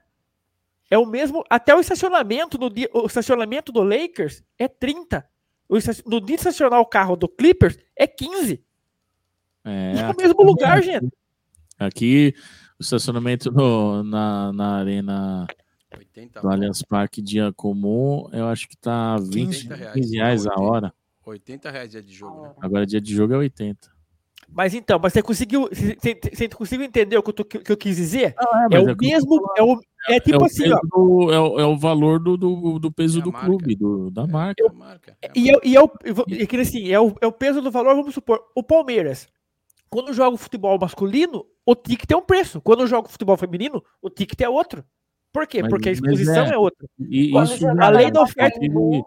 É 0.90 0.98
o 0.98 1.06
mesmo. 1.06 1.44
Até 1.50 1.74
o 1.74 1.80
estacionamento 1.80 2.58
no 2.58 2.70
dia, 2.70 2.90
o 2.94 3.06
estacionamento 3.06 3.72
do 3.72 3.82
Lakers 3.82 4.44
é 4.60 4.68
30. 4.68 5.26
O 5.70 5.76
no 6.06 6.20
dia 6.20 6.36
de 6.36 6.42
estacionar 6.42 6.82
o 6.82 6.86
carro 6.86 7.16
do 7.16 7.30
Clippers 7.30 7.78
é 7.96 8.06
15. 8.06 8.62
É, 9.64 9.94
É 10.02 10.10
o 10.10 10.16
mesmo 10.18 10.44
lugar, 10.44 10.78
aqui- 10.80 10.88
gente. 10.88 11.14
Aqui, 11.80 12.36
estacionamento 12.82 13.52
no- 13.52 14.04
na, 14.04 14.52
na 14.54 14.76
arena 14.78 15.48
do 16.42 16.50
Allianz 16.50 16.82
Parque 16.84 17.22
dia 17.22 17.52
comum, 17.54 18.28
eu 18.34 18.48
acho 18.48 18.68
que 18.68 18.76
tá 18.78 19.18
20 19.18 19.68
80 19.70 19.92
15 19.94 20.16
reais 20.18 20.48
a 20.48 20.60
hora. 20.60 20.94
80 21.26 21.72
reais 21.72 21.92
dia 21.92 22.02
de 22.02 22.14
jogo, 22.14 22.42
né? 22.42 22.54
Agora 22.62 22.86
dia 22.86 23.00
de 23.02 23.14
jogo 23.14 23.34
é 23.34 23.38
80. 23.38 23.90
Mas 24.54 24.74
então, 24.74 25.00
mas 25.02 25.14
você 25.14 25.22
conseguiu, 25.22 25.70
você, 25.72 26.20
você- 26.34 26.50
conseguiu 26.50 26.86
entender 26.86 27.18
o 27.18 27.24
que 27.24 27.30
eu, 27.30 27.34
tô- 27.34 27.46
que 27.46 27.72
eu 27.72 27.78
quis 27.78 27.96
dizer? 27.96 28.36
Ah, 28.38 28.68
é 28.70 28.80
o 28.80 28.82
é 28.82 28.84
o 28.84 28.90
eu 28.90 28.96
mesmo, 29.00 29.52
é, 29.58 29.64
o, 29.64 29.80
é 30.10 30.20
tipo 30.20 30.36
é 30.36 30.40
o 30.42 30.46
assim, 30.46 30.64
do- 30.68 31.32
é, 31.32 31.40
o, 31.40 31.60
é 31.60 31.66
o 31.66 31.78
valor 31.78 32.20
do, 32.20 32.36
do, 32.36 32.80
do 32.80 32.92
peso 32.92 33.22
do 33.22 33.32
clube, 33.32 33.76
do, 33.76 34.10
da 34.12 34.28
marca. 34.28 34.62
E, 35.36 35.48
eu, 35.48 35.62
e, 35.64 35.74
eu, 35.74 35.90
e 36.28 36.60
assim, 36.60 36.90
é 36.90 37.00
o, 37.00 37.16
é 37.22 37.28
o 37.28 37.32
peso 37.32 37.62
do 37.62 37.72
valor, 37.72 37.96
vamos 37.96 38.14
supor, 38.14 38.42
o 38.56 38.62
Palmeiras, 38.62 39.30
quando 39.90 40.14
joga 40.14 40.36
o 40.36 40.38
futebol 40.38 40.78
masculino, 40.78 41.46
o 41.66 41.76
ticket 41.76 42.10
é 42.12 42.16
um 42.16 42.22
preço. 42.22 42.62
Quando 42.62 42.86
joga 42.88 43.08
o 43.08 43.12
futebol 43.12 43.38
feminino, 43.38 43.84
o 44.02 44.10
ticket 44.10 44.40
é 44.42 44.50
outro. 44.50 44.84
Por 45.32 45.48
quê? 45.48 45.62
Mas- 45.62 45.70
Porque 45.70 45.90
a 45.90 45.92
exposição 45.94 46.46
é, 46.46 46.58
outra. 46.58 46.88
E 47.00 47.32
Quando 47.32 47.54
isso 47.54 47.68
a 47.68 47.90
lei 47.90 48.12
da 48.12 48.22
oferta. 48.22 48.60
Inclusive, 48.64 49.04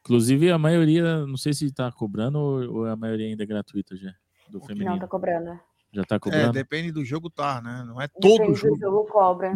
inclusive, 0.00 0.50
a 0.50 0.58
maioria, 0.58 1.26
não 1.26 1.36
sei 1.36 1.52
se 1.52 1.70
tá 1.72 1.90
cobrando 1.92 2.38
ou, 2.38 2.76
ou 2.78 2.86
a 2.86 2.96
maioria 2.96 3.26
ainda 3.26 3.42
é 3.42 3.46
gratuita 3.46 3.96
já. 3.96 4.12
Do 4.48 4.60
feminino. 4.60 4.92
Não, 4.92 4.98
tá 5.00 5.08
cobrando. 5.08 5.58
Já 5.92 6.04
tá 6.04 6.16
É, 6.16 6.18
cobrando? 6.18 6.52
depende 6.52 6.92
do 6.92 7.04
jogo, 7.04 7.28
tá, 7.28 7.60
né? 7.60 7.84
Não 7.86 8.00
é 8.00 8.06
todo 8.08 8.38
Depende 8.38 8.54
jogo, 8.54 8.74
do 8.76 8.80
jogo 8.80 9.04
cobra. 9.10 9.52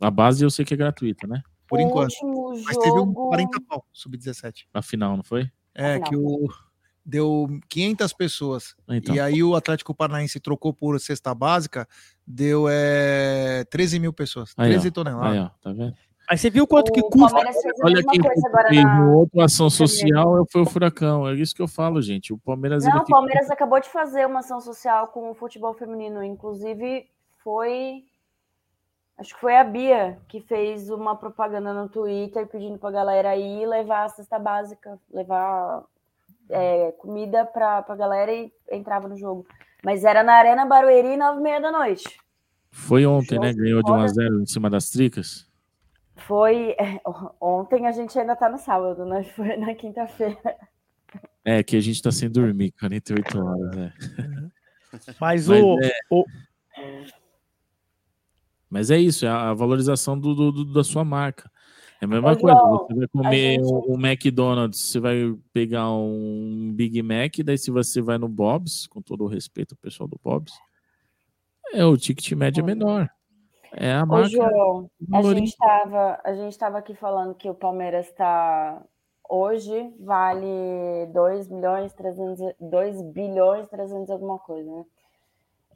A 0.00 0.10
base 0.10 0.44
eu 0.44 0.50
sei 0.50 0.64
que 0.64 0.72
é 0.74 0.76
gratuita, 0.76 1.26
né? 1.26 1.42
por 1.66 1.78
O 1.78 1.82
enquanto. 1.82 2.14
Mas 2.64 2.76
teve 2.78 2.92
um 2.92 2.98
jogo- 3.06 3.28
40 3.28 3.60
pau, 3.68 3.84
sub-17. 3.92 4.66
A 4.72 4.80
final, 4.80 5.16
não 5.16 5.22
foi? 5.24 5.50
É, 5.74 5.96
Afinal. 5.96 6.08
que 6.10 6.16
o 6.16 6.48
deu 7.08 7.48
500 7.70 8.12
pessoas. 8.12 8.76
Então. 8.86 9.14
E 9.14 9.20
aí 9.20 9.42
o 9.42 9.56
Atlético 9.56 9.94
Paranaense 9.94 10.38
trocou 10.38 10.74
por 10.74 11.00
cesta 11.00 11.34
básica, 11.34 11.88
deu 12.26 12.66
é, 12.68 13.64
13 13.70 13.98
mil 13.98 14.12
pessoas. 14.12 14.52
Aí, 14.58 14.72
13 14.72 14.88
ó. 14.88 14.90
toneladas. 14.90 15.32
Aí, 15.32 15.38
ó, 15.38 15.48
tá 15.62 15.72
vendo? 15.72 15.94
Mas 16.30 16.42
você 16.42 16.50
viu 16.50 16.66
quanto 16.66 16.92
que 16.92 17.00
O 17.00 17.04
custa? 17.08 17.30
Palmeiras 17.30 17.62
fez 17.62 17.80
a 17.80 17.86
Olha 17.86 17.94
mesma 17.94 18.12
quem 18.12 18.20
coisa 18.20 18.48
agora 18.48 18.68
fez 18.68 18.84
na. 18.84 19.10
outra 19.12 19.44
ação 19.46 19.70
social 19.70 20.46
foi 20.52 20.60
o 20.60 20.66
Furacão. 20.66 21.26
É 21.26 21.32
isso 21.32 21.54
que 21.54 21.62
eu 21.62 21.68
falo, 21.68 22.02
gente. 22.02 22.34
O 22.34 22.38
Palmeiras 22.38 22.84
Não, 22.84 22.98
o 22.98 23.04
Palmeiras 23.06 23.50
acabou 23.50 23.80
de 23.80 23.88
fazer 23.88 24.26
uma 24.26 24.40
ação 24.40 24.60
social 24.60 25.08
com 25.08 25.30
o 25.30 25.34
futebol 25.34 25.72
feminino. 25.72 26.22
Inclusive, 26.22 27.08
foi. 27.42 28.04
Acho 29.16 29.34
que 29.34 29.40
foi 29.40 29.56
a 29.56 29.64
Bia 29.64 30.18
que 30.28 30.42
fez 30.42 30.90
uma 30.90 31.16
propaganda 31.16 31.72
no 31.72 31.88
Twitter 31.88 32.46
pedindo 32.46 32.78
pra 32.78 32.90
galera 32.90 33.34
ir 33.34 33.66
levar 33.66 34.04
a 34.04 34.08
cesta 34.10 34.38
básica, 34.38 35.00
levar 35.10 35.82
é, 36.50 36.92
comida 36.98 37.44
pra, 37.44 37.82
pra 37.82 37.96
galera 37.96 38.32
e 38.32 38.50
entrava 38.70 39.08
no 39.08 39.16
jogo. 39.16 39.46
Mas 39.84 40.04
era 40.04 40.22
na 40.22 40.34
Arena 40.34 40.66
Barueri, 40.66 41.16
nove 41.16 41.40
e 41.40 41.42
meia 41.42 41.60
da 41.60 41.70
noite. 41.70 42.04
Foi 42.70 43.06
ontem, 43.06 43.38
né? 43.38 43.52
Ganhou 43.52 43.82
de 43.82 43.90
1 43.90 43.94
a 43.94 43.98
Olha. 43.98 44.08
0 44.08 44.42
em 44.42 44.46
cima 44.46 44.68
das 44.68 44.90
tricas. 44.90 45.46
Foi. 46.16 46.70
é, 46.72 47.00
ontem 47.40 47.86
a 47.86 47.92
gente 47.92 48.18
ainda 48.18 48.34
tá 48.36 48.48
no 48.48 48.58
sábado, 48.58 49.04
né? 49.04 49.22
Foi 49.36 49.56
na 49.56 49.74
quinta-feira. 49.74 50.56
É, 51.44 51.62
que 51.62 51.76
a 51.76 51.80
gente 51.80 52.02
tá 52.02 52.10
sem 52.12 52.28
dormir 52.28 52.72
48 52.72 53.38
horas, 53.40 53.76
né? 53.76 53.92
Mas, 55.20 55.46
Mas 55.46 55.48
o, 55.48 55.78
é- 55.80 55.98
o- 56.10 56.24
Mas 58.70 58.90
é 58.90 58.98
isso, 58.98 59.24
é 59.24 59.28
a 59.28 59.52
valorização 59.54 60.18
do, 60.18 60.34
do- 60.34 60.52
do- 60.52 60.72
da 60.72 60.84
sua 60.84 61.04
marca. 61.04 61.50
É 62.00 62.04
a 62.04 62.08
mesma 62.08 62.32
Ô, 62.32 62.36
coisa, 62.38 62.56
João, 62.58 62.78
você 62.86 62.94
vai 62.94 63.08
comer 63.08 63.54
gente- 63.60 63.72
um, 63.90 64.06
McDonald's, 64.06 64.80
você 64.80 65.00
vai 65.00 65.16
pegar 65.52 65.90
um 65.90 66.72
Big 66.74 67.02
Mac, 67.02 67.36
daí 67.44 67.58
se 67.58 67.70
você 67.70 68.00
vai 68.00 68.18
no 68.18 68.28
Bob's, 68.28 68.86
com 68.86 69.02
todo 69.02 69.24
o 69.24 69.26
respeito 69.26 69.72
ao 69.74 69.78
pessoal 69.78 70.08
do 70.08 70.18
Bob's, 70.22 70.52
é 71.72 71.84
o 71.84 71.96
ticket 71.96 72.32
médio 72.32 72.60
é 72.62 72.64
menor. 72.64 73.10
É 73.72 73.92
a 73.92 74.04
Ô, 74.04 74.06
marca. 74.06 74.28
João, 74.28 74.90
a 75.12 75.22
gente 75.22 75.48
estava 75.48 76.20
a 76.24 76.34
gente 76.34 76.56
tava 76.56 76.78
aqui 76.78 76.94
falando 76.94 77.34
que 77.34 77.50
o 77.50 77.54
Palmeiras 77.54 78.06
está 78.06 78.80
hoje 79.28 79.92
vale 80.00 80.46
2 81.12 81.48
milhões 81.48 81.92
300 81.92 82.40
2 82.58 83.02
bilhões 83.02 83.68
300 83.68 84.08
alguma 84.08 84.38
coisa, 84.38 84.70
né? 84.74 84.84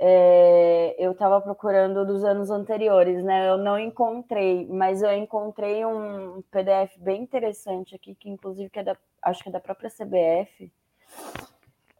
É, 0.05 0.97
eu 0.99 1.13
estava 1.13 1.41
procurando 1.41 2.05
dos 2.05 2.25
anos 2.25 2.51
anteriores, 2.51 3.23
né? 3.23 3.49
Eu 3.49 3.57
não 3.57 3.79
encontrei, 3.79 4.67
mas 4.67 5.01
eu 5.01 5.13
encontrei 5.13 5.87
um 5.87 6.43
PDF 6.51 6.99
bem 6.99 7.23
interessante 7.23 7.95
aqui, 7.95 8.13
que 8.17 8.29
inclusive 8.29 8.69
que 8.69 8.81
é 8.81 8.83
da, 8.83 8.97
acho 9.23 9.45
que 9.45 9.49
é 9.49 9.53
da 9.53 9.61
própria 9.61 9.89
CBF, 9.89 10.73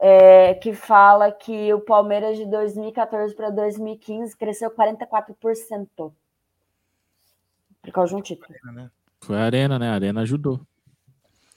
é, 0.01 0.55
que 0.55 0.73
fala 0.73 1.31
que 1.31 1.73
o 1.73 1.81
Palmeiras 1.81 2.37
de 2.37 2.45
2014 2.47 3.37
para 3.37 3.51
2015 3.51 4.37
cresceu 4.37 4.69
44%. 4.73 6.13
Por 7.83 7.93
causa 7.93 8.11
de 8.11 8.17
um 8.17 8.21
título. 8.21 8.53
Foi 9.21 9.37
a 9.37 9.45
Arena, 9.45 9.79
né? 9.79 9.91
A 9.91 9.95
Arena 9.95 10.23
ajudou. 10.23 10.61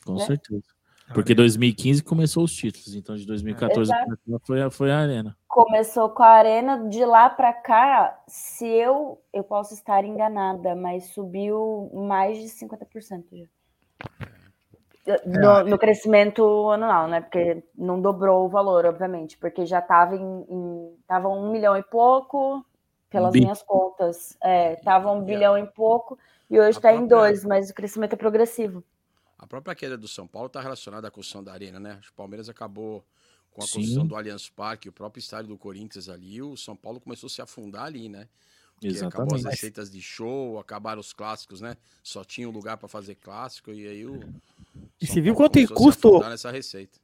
Com 0.05 0.13
Né? 0.13 0.25
certeza. 0.25 0.74
Porque 1.13 1.35
2015 1.35 2.03
começou 2.03 2.43
os 2.43 2.53
títulos, 2.53 2.95
então 2.95 3.15
de 3.15 3.25
2014 3.27 3.91
Exato. 3.91 4.05
pra 4.07 4.15
cá 4.15 4.45
foi, 4.45 4.61
a- 4.61 4.71
foi 4.71 4.91
a 4.91 4.97
Arena. 4.99 5.37
Começou 5.47 6.09
com 6.09 6.23
a 6.23 6.27
Arena, 6.27 6.89
de 6.89 7.05
lá 7.05 7.29
para 7.29 7.53
cá, 7.53 8.19
se 8.27 8.65
eu, 8.67 9.21
eu 9.31 9.43
posso 9.43 9.73
estar 9.73 10.03
enganada, 10.03 10.75
mas 10.75 11.05
subiu 11.13 11.89
mais 11.93 12.37
de 12.39 12.49
50% 12.49 13.23
já. 13.33 13.45
No, 15.23 15.63
no 15.63 15.77
crescimento 15.77 16.71
anual, 16.71 17.07
né? 17.07 17.21
Porque 17.21 17.63
não 17.77 18.01
dobrou 18.01 18.43
o 18.45 18.49
valor, 18.49 18.85
obviamente, 18.87 19.37
porque 19.37 19.63
já 19.65 19.77
estava 19.77 20.15
em, 20.15 20.45
em 20.49 20.97
tava 21.07 21.29
um 21.29 21.51
milhão 21.51 21.77
e 21.77 21.83
pouco, 21.83 22.65
pelas 23.11 23.31
bi. 23.31 23.41
minhas 23.41 23.61
contas. 23.61 24.35
É, 24.43 24.75
tava 24.77 25.11
um 25.11 25.21
bilhão 25.21 25.55
e 25.57 25.65
pouco, 25.67 26.17
e 26.49 26.59
hoje 26.59 26.71
está 26.79 26.91
em 26.91 27.05
dois, 27.05 27.45
mas 27.45 27.69
o 27.69 27.73
crescimento 27.75 28.13
é 28.13 28.15
progressivo. 28.17 28.83
A 29.37 29.45
própria 29.45 29.75
queda 29.75 29.97
do 29.97 30.07
São 30.07 30.27
Paulo 30.27 30.47
está 30.47 30.61
relacionada 30.61 31.07
à 31.07 31.11
construção 31.11 31.43
da 31.43 31.51
arena, 31.51 31.79
né? 31.79 31.99
O 32.09 32.13
Palmeiras 32.13 32.49
acabou 32.49 33.05
com 33.51 33.63
a 33.63 33.67
Sim. 33.67 33.73
construção 33.73 34.07
do 34.07 34.15
Allianz 34.15 34.49
Parque, 34.49 34.89
o 34.89 34.91
próprio 34.91 35.19
estádio 35.19 35.49
do 35.49 35.57
Corinthians 35.57 36.09
ali, 36.09 36.41
o 36.41 36.57
São 36.57 36.75
Paulo 36.75 36.99
começou 36.99 37.27
a 37.27 37.29
se 37.29 37.41
afundar 37.41 37.85
ali, 37.85 38.09
né? 38.09 38.27
Porque 38.75 38.97
acabou 38.97 39.35
as 39.35 39.41
Exatamente. 39.41 39.55
receitas 39.55 39.89
de 39.91 40.01
show, 40.01 40.59
acabaram 40.59 40.99
os 40.99 41.13
clássicos, 41.13 41.61
né? 41.61 41.77
Só 42.03 42.23
tinha 42.23 42.47
um 42.47 42.51
lugar 42.51 42.77
para 42.77 42.89
fazer 42.89 43.15
clássico 43.15 43.71
e 43.71 43.87
aí 43.87 44.05
o, 44.05 44.19
E 44.99 45.07
você 45.07 45.21
viu 45.21 45.33
quanto 45.33 45.57
se 45.57 45.73
afundar 45.73 46.29
nessa 46.29 46.51
receita. 46.51 46.99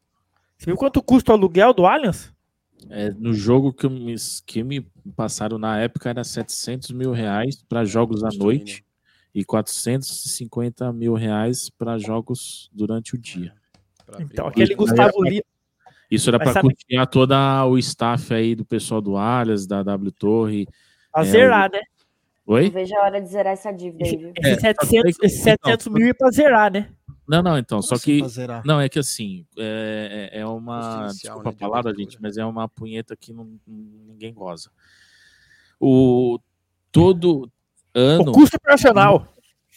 Você 0.58 0.65
viu 0.65 0.76
quanto 0.76 1.01
custa 1.01 1.31
o 1.31 1.35
aluguel 1.35 1.74
do 1.74 1.85
Allianz? 1.85 2.31
É, 2.90 3.12
no 3.12 3.33
jogo 3.33 3.72
que, 3.72 3.88
me, 3.88 4.15
que 4.46 4.64
me 4.64 4.81
passaram 5.15 5.58
na 5.58 5.80
época 5.80 6.10
era 6.10 6.24
700 6.24 6.92
mil 6.92 7.12
reais 7.12 7.64
para 7.64 7.85
jogos 7.85 8.24
à 8.24 8.30
noite 8.30 8.83
e 9.33 9.44
450 9.46 10.92
mil 10.94 11.14
reais 11.14 11.69
para 11.69 11.97
jogos 11.97 12.69
durante 12.74 13.15
o 13.15 13.17
dia. 13.17 13.53
Então, 14.19 14.47
aquele 14.47 14.76
Gustavo 14.76 15.26
era- 15.26 15.30
Lima. 15.30 15.44
Isso 16.10 16.30
era 16.30 16.38
para 16.38 16.51
sabe- 16.51 16.74
custear 16.76 17.08
todo 17.08 17.33
o 17.69 17.78
staff 17.78 18.33
aí 18.33 18.53
do 18.53 18.65
pessoal 18.65 18.99
do 18.99 19.15
Alias, 19.15 19.65
da 19.65 19.81
W 19.81 20.12
Torre. 20.12 20.67
A 21.14 21.22
é, 21.22 21.24
zerar, 21.24 21.69
o- 21.69 21.74
né? 21.74 21.81
Oi? 22.46 22.64
Não 22.65 22.72
vejo 22.72 22.96
a 22.96 23.03
hora 23.03 23.22
de 23.22 23.30
zerar 23.30 23.53
essa 23.53 23.72
dívida 23.72 24.03
aí, 24.06 24.17
viu? 24.17 24.33
É, 24.44 24.51
Esse 24.51 24.62
700, 24.62 25.17
esse 25.24 25.38
700 25.44 25.88
mil 25.88 26.08
é 26.10 26.14
pra 26.14 26.30
zerar, 26.31 26.72
né? 26.74 26.90
Não, 27.26 27.42
não, 27.42 27.58
então, 27.58 27.81
só 27.81 27.96
assim 27.96 28.28
que. 28.28 28.42
Não, 28.65 28.81
é 28.81 28.90
que 28.90 28.99
assim, 28.99 29.46
é, 29.58 30.31
é- 30.33 30.40
é 30.42 30.46
uma. 30.46 31.06
Inicial, 31.06 31.35
Desculpa 31.38 31.49
né, 31.51 31.56
a 31.56 31.60
palavra, 31.60 31.96
gente, 31.96 32.22
mas 32.22 32.35
é 32.35 32.44
uma 32.44 32.67
punheta 32.67 33.15
que 33.15 33.31
não, 33.31 33.47
ninguém 33.65 34.33
goza. 34.33 34.69
O, 35.80 36.38
todo 36.92 37.49
ano. 37.94 38.32
O 38.32 38.34
custo 38.34 38.58
operacional. 38.58 39.28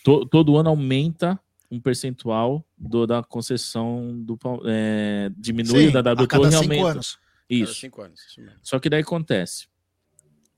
to- 0.04 0.26
todo 0.26 0.56
ano 0.56 0.68
aumenta 0.70 1.38
um 1.70 1.80
percentual 1.80 2.64
do, 2.76 3.06
da 3.06 3.22
concessão 3.22 4.12
do. 4.22 4.38
É, 4.66 5.30
diminui 5.36 5.86
Sim, 5.86 5.92
da 5.92 6.02
W 6.02 6.26
Torre 6.28 6.52
e 6.52 6.54
aumenta. 6.54 6.88
anos. 6.90 7.18
Isso. 7.48 7.74
Cinco 7.74 8.02
anos, 8.02 8.20
isso 8.28 8.40
mesmo. 8.40 8.58
Só 8.62 8.78
que 8.78 8.88
daí 8.88 9.02
acontece. 9.02 9.66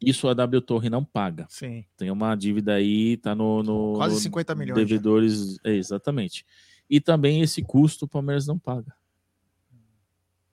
Isso 0.01 0.28
a 0.28 0.35
W 0.35 0.60
Torre 0.60 0.90
não 0.90 1.03
paga. 1.05 1.47
Sim. 1.49 1.85
Tem 1.97 2.10
uma 2.10 2.35
dívida 2.35 2.74
aí, 2.74 3.17
tá 3.17 3.35
no. 3.35 3.62
no 3.62 3.94
Quase 3.94 4.15
no 4.17 4.21
50 4.21 4.55
milhões 4.55 4.78
já. 4.78 4.85
Devedores, 4.85 5.58
é, 5.65 5.72
exatamente. 5.72 6.44
E 6.89 7.01
também 7.01 7.40
esse 7.40 7.62
custo 7.62 8.05
o 8.05 8.08
Palmeiras 8.08 8.47
não 8.47 8.58
paga. 8.58 8.92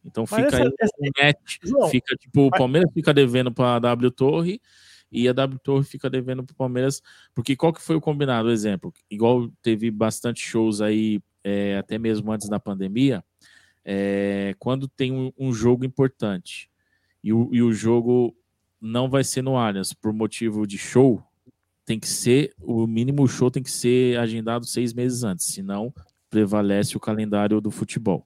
Então 0.06 0.26
Mas 0.30 0.44
fica 0.46 0.56
essa- 0.58 0.66
aí 0.68 0.74
essa- 0.80 0.94
um 1.00 1.10
net. 1.22 1.60
João, 1.64 1.90
fica 1.90 2.16
tipo, 2.16 2.48
o 2.48 2.50
Palmeiras 2.52 2.92
fica 2.94 3.14
devendo 3.14 3.52
para 3.52 3.76
a 3.76 3.80
W 3.80 4.12
Torre 4.12 4.62
e 5.14 5.30
a 5.30 5.34
W 5.34 5.60
Torre 5.60 5.86
fica 5.86 6.10
devendo 6.10 6.44
para 6.44 6.54
o 6.54 6.58
Palmeiras. 6.58 7.02
Porque 7.34 7.56
qual 7.56 7.72
que 7.72 7.82
foi 7.82 7.96
o 7.96 8.02
combinado? 8.02 8.52
Exemplo, 8.52 8.94
igual 9.10 9.50
teve 9.62 9.92
bastante 9.92 10.42
shows 10.42 10.82
aí, 10.82 11.22
é, 11.44 11.78
até 11.78 11.98
mesmo 11.98 12.32
antes 12.32 12.50
da 12.50 12.60
pandemia, 12.60 13.24
é, 13.86 14.56
quando 14.60 14.88
tem 14.88 15.12
um, 15.12 15.32
um 15.38 15.54
jogo 15.54 15.86
importante 15.86 16.70
e 17.24 17.32
o, 17.32 17.50
e 17.54 17.62
o 17.62 17.72
jogo 17.72 18.36
não 18.82 19.10
vai 19.10 19.24
ser 19.24 19.42
no 19.42 19.58
Allianz 19.58 19.94
por 19.94 20.12
motivo 20.12 20.66
de 20.68 20.78
show, 20.78 21.24
tem 21.86 22.00
que 22.00 22.08
ser, 22.08 22.54
o 22.60 22.88
mínimo 22.88 23.28
show 23.28 23.52
tem 23.52 23.62
que 23.62 23.72
ser 23.72 24.18
agendado 24.18 24.66
seis 24.66 24.94
meses 24.94 25.24
antes, 25.24 25.48
senão 25.48 25.94
prevalece 26.30 26.98
o 26.98 27.00
calendário 27.00 27.62
do 27.62 27.70
futebol. 27.70 28.26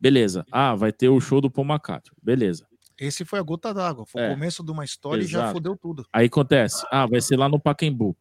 Beleza. 0.00 0.44
Ah, 0.52 0.74
vai 0.74 0.92
ter 0.92 1.08
o 1.08 1.20
show 1.20 1.40
do 1.40 1.50
Paul 1.50 1.66
McCartney. 1.66 2.14
Beleza. 2.22 2.66
Esse 2.98 3.24
foi 3.24 3.38
a 3.38 3.42
gota 3.42 3.72
d'água. 3.72 4.04
Foi 4.06 4.20
É. 4.22 4.28
o 4.30 4.34
começo 4.34 4.64
de 4.64 4.70
uma 4.72 4.84
história 4.84 5.22
e 5.22 5.26
já 5.26 5.38
Exato. 5.40 5.54
fudeu 5.54 5.76
tudo. 5.76 6.04
Aí 6.12 6.26
acontece, 6.26 6.84
ah, 6.90 7.06
vai 7.06 7.20
ser 7.20 7.36
lá 7.36 7.48
no 7.48 7.60
Pacaembu. 7.60 8.16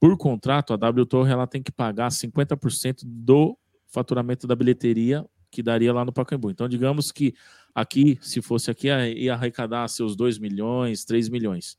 Por 0.00 0.16
contrato, 0.16 0.72
a 0.72 0.76
W 0.76 1.06
Torre 1.06 1.32
ela 1.32 1.46
tem 1.46 1.62
que 1.62 1.72
pagar 1.72 2.10
50% 2.10 3.02
do 3.04 3.56
faturamento 3.86 4.46
da 4.46 4.54
bilheteria 4.54 5.24
que 5.50 5.62
daria 5.62 5.92
lá 5.92 6.04
no 6.04 6.12
Pacaembu. 6.12 6.50
Então, 6.50 6.68
digamos 6.68 7.10
que 7.12 7.34
aqui, 7.74 8.18
se 8.20 8.42
fosse 8.42 8.70
aqui, 8.70 8.88
ia 8.88 9.34
arrecadar 9.34 9.86
seus 9.88 10.14
2 10.16 10.38
milhões, 10.38 11.04
3 11.04 11.28
milhões. 11.28 11.78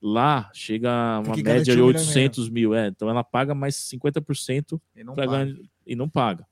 Lá 0.00 0.50
chega 0.52 1.20
uma 1.24 1.34
média 1.34 1.62
de 1.62 1.70
um 1.72 1.74
milhão 1.74 1.90
e 1.90 1.94
800 1.94 2.48
mil. 2.50 2.74
É, 2.74 2.88
então 2.88 3.08
ela 3.08 3.24
paga 3.24 3.54
mais 3.54 3.74
50% 3.76 4.80
E 4.94 5.02
não 5.02 5.14
paga. 5.14 5.44
ganhar- 5.44 5.56
e 5.86 5.96
não 5.96 6.08
paga. 6.08 6.46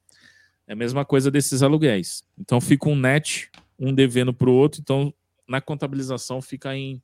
É 0.66 0.72
a 0.72 0.76
mesma 0.76 1.04
coisa 1.04 1.30
desses 1.30 1.62
aluguéis. 1.62 2.24
Então 2.38 2.60
fica 2.60 2.88
um 2.88 2.96
net, 2.96 3.50
um 3.78 3.92
devendo 3.94 4.32
para 4.32 4.48
o 4.48 4.52
outro. 4.54 4.80
Então 4.80 5.12
na 5.48 5.60
contabilização 5.60 6.40
fica 6.40 6.76
em, 6.76 7.02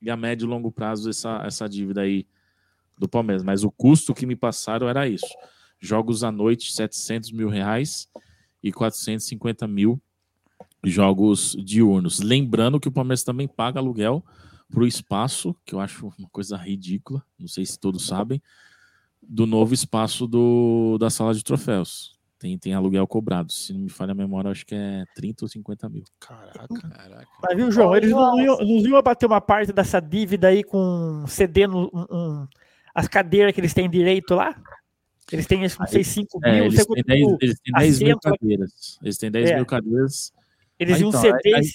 em 0.00 0.10
a 0.10 0.16
médio 0.16 0.46
e 0.46 0.48
longo 0.48 0.70
prazo 0.70 1.10
essa, 1.10 1.42
essa 1.44 1.68
dívida 1.68 2.02
aí 2.02 2.26
do 2.98 3.08
Palmeiras. 3.08 3.42
Mas 3.42 3.64
o 3.64 3.70
custo 3.70 4.14
que 4.14 4.26
me 4.26 4.36
passaram 4.36 4.88
era 4.88 5.08
isso: 5.08 5.34
jogos 5.80 6.22
à 6.22 6.30
noite, 6.30 6.72
700 6.72 7.32
mil 7.32 7.48
reais 7.48 8.08
e 8.62 8.72
450 8.72 9.66
mil 9.66 10.00
jogos 10.84 11.56
diurnos. 11.58 12.20
Lembrando 12.20 12.80
que 12.80 12.88
o 12.88 12.92
Palmeiras 12.92 13.22
também 13.22 13.48
paga 13.48 13.80
aluguel 13.80 14.24
para 14.70 14.82
o 14.82 14.86
espaço, 14.86 15.54
que 15.64 15.74
eu 15.74 15.80
acho 15.80 16.12
uma 16.18 16.28
coisa 16.30 16.56
ridícula, 16.56 17.24
não 17.38 17.48
sei 17.48 17.66
se 17.66 17.78
todos 17.78 18.06
sabem, 18.06 18.40
do 19.20 19.46
novo 19.46 19.74
espaço 19.74 20.26
do, 20.26 20.96
da 20.98 21.10
sala 21.10 21.34
de 21.34 21.42
troféus. 21.42 22.18
Tem, 22.40 22.56
tem 22.58 22.72
aluguel 22.72 23.06
cobrado. 23.06 23.52
Se 23.52 23.70
não 23.74 23.80
me 23.82 23.90
falha 23.90 24.12
a 24.12 24.14
memória, 24.14 24.50
acho 24.50 24.64
que 24.64 24.74
é 24.74 25.04
30 25.14 25.44
ou 25.44 25.48
50 25.48 25.88
mil. 25.90 26.02
Caraca. 26.18 26.66
Mas 27.42 27.54
viu, 27.56 27.70
João? 27.70 27.94
Eles 27.94 28.10
não 28.10 28.40
iam, 28.40 28.56
não 28.56 28.66
iam 28.88 29.02
bater 29.02 29.26
uma 29.26 29.42
parte 29.42 29.74
dessa 29.74 30.00
dívida 30.00 30.48
aí 30.48 30.64
com 30.64 31.22
cedendo 31.28 31.90
um- 31.92 32.06
um- 32.10 32.48
as 32.94 33.06
cadeiras 33.06 33.52
que 33.54 33.60
eles 33.60 33.74
têm 33.74 33.90
direito 33.90 34.34
lá? 34.34 34.56
Eles 35.30 35.46
têm, 35.46 35.60
não 35.78 35.86
sei, 35.86 36.02
5 36.02 36.40
É, 36.42 36.52
mil, 36.54 36.64
eles, 36.64 36.76
têm 36.78 36.86
quanto 36.86 37.06
10, 37.06 37.20
mil 37.20 37.38
eles 37.42 37.58
têm 37.60 37.72
10 37.78 37.98
mil 38.00 38.08
lá. 38.24 38.32
cadeiras. 38.32 38.98
Eles 39.02 39.18
têm 39.18 39.30
10 39.30 39.50
É. 39.50 39.56
mil 39.56 39.66
cadeiras. 39.66 40.32
Eles 40.78 40.92
Mas 40.92 41.00
iam 41.02 41.08
então, 41.10 41.20
ceder. 41.20 41.54
aí- 41.56 41.70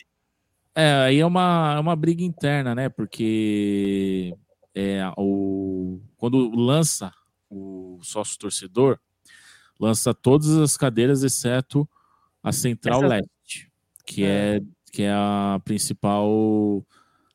É, 0.78 0.92
aí 1.06 1.19
é 1.19 1.26
uma, 1.26 1.76
é 1.78 1.80
uma 1.80 1.96
briga 1.96 2.22
interna, 2.24 2.74
né? 2.76 2.90
Porque 2.90 4.35
é, 4.74 4.99
o, 5.15 6.01
quando 6.17 6.49
lança 6.53 7.14
o 7.49 7.98
sócio 8.01 8.38
torcedor, 8.38 8.99
lança 9.79 10.13
todas 10.13 10.49
as 10.58 10.77
cadeiras, 10.77 11.24
exceto 11.24 11.88
a 12.43 12.51
Central 12.51 12.99
Essa- 13.03 13.08
Leste, 13.08 13.72
que 14.06 14.24
é, 14.24 14.61
que 14.91 15.03
é 15.03 15.11
a 15.11 15.59
principal, 15.65 16.85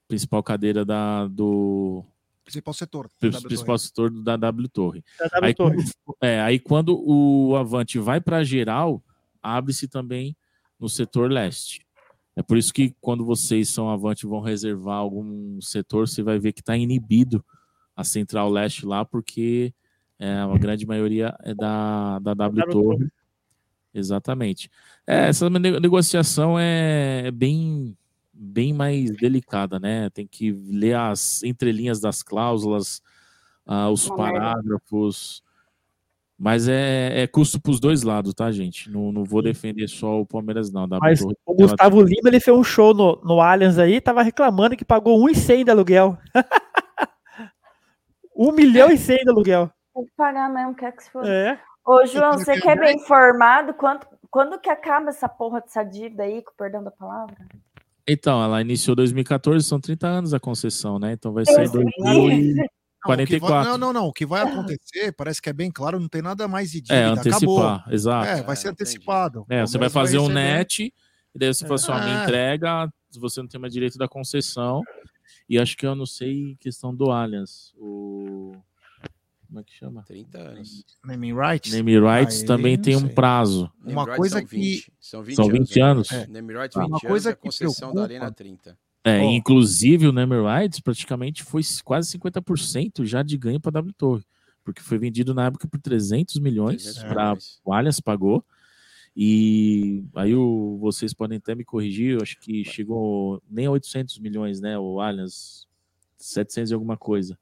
principal 0.09 0.43
cadeira 0.43 0.85
da, 0.85 1.27
do, 1.27 2.05
Principal 2.45 2.75
setor. 2.75 3.05
da 3.07 3.11
Pri- 3.21 3.31
W 3.31 3.49
principal 3.49 3.79
setor 3.79 4.11
da 4.11 4.37
W 4.37 4.69
Torre. 4.69 5.05
Da 5.19 5.27
W 5.27 5.47
aí, 5.49 5.55
Torre. 5.55 5.77
Quando, 5.77 6.17
é, 6.21 6.41
aí 6.41 6.59
quando 6.59 7.01
o 7.07 7.55
Avante 7.57 7.99
vai 7.99 8.21
para 8.21 8.43
geral, 8.43 9.03
abre-se 9.43 9.87
também 9.87 10.37
no 10.79 10.89
setor 10.89 11.31
leste. 11.31 11.87
É 12.35 12.43
por 12.43 12.57
isso 12.57 12.73
que 12.73 12.95
quando 13.01 13.25
vocês 13.25 13.69
são 13.69 13.91
Avante 13.91 14.25
e 14.25 14.29
vão 14.29 14.41
reservar 14.41 14.97
algum 14.97 15.61
setor, 15.61 16.09
você 16.09 16.23
vai 16.23 16.39
ver 16.39 16.53
que 16.53 16.61
está 16.61 16.77
inibido 16.77 17.45
a 17.95 18.03
Central 18.03 18.49
Leste 18.51 18.87
lá, 18.87 19.05
porque 19.05 19.75
é, 20.21 20.33
a 20.35 20.59
grande 20.59 20.87
maioria 20.87 21.35
é 21.43 21.55
da, 21.55 22.19
da 22.19 22.35
W 22.35 22.67
Torre. 22.69 23.09
Exatamente. 23.93 24.71
É, 25.07 25.29
essa 25.29 25.49
ne- 25.51 25.81
negociação 25.81 26.57
é, 26.59 27.23
é 27.27 27.31
bem, 27.31 27.97
bem 28.33 28.73
mais 28.73 29.11
delicada, 29.17 29.81
né? 29.81 30.11
Tem 30.11 30.27
que 30.27 30.53
ler 30.53 30.95
as 30.95 31.43
entrelinhas 31.43 31.99
das 32.01 32.23
cláusulas, 32.23 33.03
ah, 33.67 33.89
os 33.91 34.07
merda. 34.09 34.23
parágrafos. 34.23 35.43
Mas 36.39 36.69
é, 36.69 37.23
é 37.23 37.27
custo 37.27 37.61
para 37.61 37.73
os 37.73 37.81
dois 37.81 38.03
lados, 38.03 38.33
tá, 38.33 38.51
gente? 38.53 38.91
Não, 38.91 39.11
não 39.13 39.25
vou 39.25 39.43
defender 39.43 39.89
só 39.89 40.21
o 40.21 40.27
Palmeiras, 40.27 40.71
não. 40.71 40.87
Mas 41.01 41.21
Torre, 41.21 41.35
o 41.47 41.53
ela- 41.53 41.69
Gustavo 41.69 42.03
Lima 42.03 42.29
ele 42.29 42.41
fez 42.41 42.57
um 42.57 42.63
show 42.65 42.95
no, 42.95 43.21
no 43.25 43.41
Allianz 43.41 43.79
aí, 43.79 44.01
tava 44.01 44.23
reclamando 44.23 44.77
que 44.77 44.85
pagou 44.85 45.19
1,100 45.19 45.65
de 45.65 45.71
aluguel. 45.71 46.17
1 48.37 48.53
milhão 48.53 48.91
e 48.91 48.97
100 48.99 49.17
de 49.25 49.31
aluguel. 49.31 49.71
Tem 49.95 50.05
que 50.05 50.13
pagar 50.17 50.49
mesmo, 50.49 50.75
quer 50.75 50.93
que 50.93 51.03
se 51.05 51.11
for. 51.11 51.27
É. 51.27 51.61
Ô, 51.85 52.05
João, 52.07 52.33
você 52.35 52.61
que 52.61 52.69
é 52.69 52.77
bem 52.77 52.97
informado, 52.97 53.75
quanto, 53.75 54.07
quando 54.31 54.59
que 54.61 54.71
acaba 54.71 55.09
essa 55.11 55.29
porra 55.29 55.61
dessa 55.61 55.83
dívida 55.83 56.23
aí, 56.25 56.43
com 56.43 56.53
o 56.53 56.57
perdão 56.57 56.83
da 56.85 56.91
palavra? 56.91 57.37
Então, 58.07 58.43
ela 58.43 58.61
iniciou 58.61 58.95
2014, 58.97 59.65
são 59.67 59.81
30 59.81 60.07
anos 60.07 60.35
a 60.35 60.41
concessão, 60.41 60.99
né? 60.99 61.13
Então 61.13 61.33
vai 61.33 61.45
vai- 61.45 61.69
2044. 61.69 63.71
Não, 63.71 63.79
não, 63.79 63.93
não. 63.93 64.07
O 64.07 64.13
que 64.13 64.27
vai 64.27 64.43
acontecer, 64.43 65.13
parece 65.13 65.41
que 65.41 65.49
é 65.49 65.53
bem 65.53 65.71
claro, 65.71 65.99
não 66.01 66.09
tem 66.09 66.23
nada 66.23 66.47
mais 66.49 66.71
de 66.71 66.81
dívida. 66.81 67.01
É, 67.01 67.05
antecipar, 67.05 67.75
acabou. 67.77 67.93
exato. 67.95 68.27
É, 68.27 68.43
vai 68.43 68.57
ser 68.57 68.69
antecipado. 68.69 69.47
É, 69.49 69.61
você 69.63 69.79
vai 69.79 69.89
fazer 69.91 70.19
um 70.19 70.23
receber. 70.29 70.41
net, 70.41 70.95
e 71.35 71.39
daí 71.39 71.53
você 71.55 71.65
fala 71.65 71.75
assim, 71.77 71.93
ó, 71.93 71.99
me 72.05 72.11
É. 72.11 72.23
entrega, 72.25 72.93
você 73.19 73.41
não 73.41 73.49
tem 73.49 73.61
mais 73.61 73.73
direito 73.73 73.97
da 73.99 74.09
concessão. 74.09 74.83
E 75.49 75.59
acho 75.59 75.77
que 75.77 75.87
eu 75.87 75.95
não 75.95 76.07
sei 76.07 76.57
questão 76.61 76.95
do 76.95 77.11
Allianz. 77.11 77.73
O. 77.79 78.53
Como 79.51 79.59
é 79.59 79.65
que 79.65 79.73
chama? 79.75 80.05
30 80.05 80.39
anos. 80.39 80.85
Naming 81.05 81.35
rights? 81.35 81.73
Name 81.73 81.99
rights 81.99 82.41
Aí, 82.43 82.47
também 82.47 82.79
tem 82.79 82.95
um 82.95 83.09
prazo. 83.09 83.69
Uma 83.85 84.07
coisa 84.07 84.37
rights 84.37 84.49
são 84.51 84.61
que. 84.61 84.75
20, 84.77 84.93
São 85.01 85.23
20 85.25 85.35
São 85.37 85.45
anos. 85.47 85.59
20 85.69 85.81
anos? 85.81 86.13
É. 86.13 86.27
Name 86.29 86.53
rights 86.55 86.77
Ah, 86.77 86.81
20 86.83 86.89
uma 86.89 86.97
anos, 86.99 87.09
coisa 87.09 87.31
a 87.31 87.35
que 87.35 87.41
concessão 87.43 87.89
da 87.89 88.07
preocupa- 88.07 88.25
Arena 88.27 88.33
30. 88.33 88.79
É, 89.03 89.19
Ó. 89.19 89.31
inclusive 89.31 90.07
o 90.07 90.13
Name 90.13 90.37
Rights 90.37 90.79
praticamente 90.79 91.43
foi 91.43 91.63
quase 91.83 92.11
50% 92.11 93.05
já 93.05 93.23
de 93.23 93.37
ganho 93.37 93.59
para 93.59 93.73
W 93.73 93.93
Torre, 93.95 94.23
porque 94.63 94.83
foi 94.83 94.99
vendido 94.99 95.33
na 95.35 95.47
época 95.47 95.67
por 95.67 95.81
300 95.81 96.39
milhões 96.39 96.83
300 96.83 97.03
para 97.09 97.37
o 97.65 97.73
Allianz 97.73 97.99
pagou. 97.99 98.45
E 99.17 100.05
aí 100.15 100.35
o, 100.35 100.79
vocês 100.81 101.13
podem 101.13 101.39
até 101.39 101.55
me 101.55 101.65
corrigir, 101.65 102.13
eu 102.13 102.19
acho 102.23 102.39
que 102.39 102.63
chegou 102.65 103.43
nem 103.51 103.67
a 103.67 103.71
800 103.73 104.19
milhões, 104.21 104.61
né, 104.61 104.79
o 104.79 105.01
Allianz 105.01 105.67
700 106.17 106.71
e 106.71 106.75
alguma 106.75 106.97
coisa. 106.97 107.37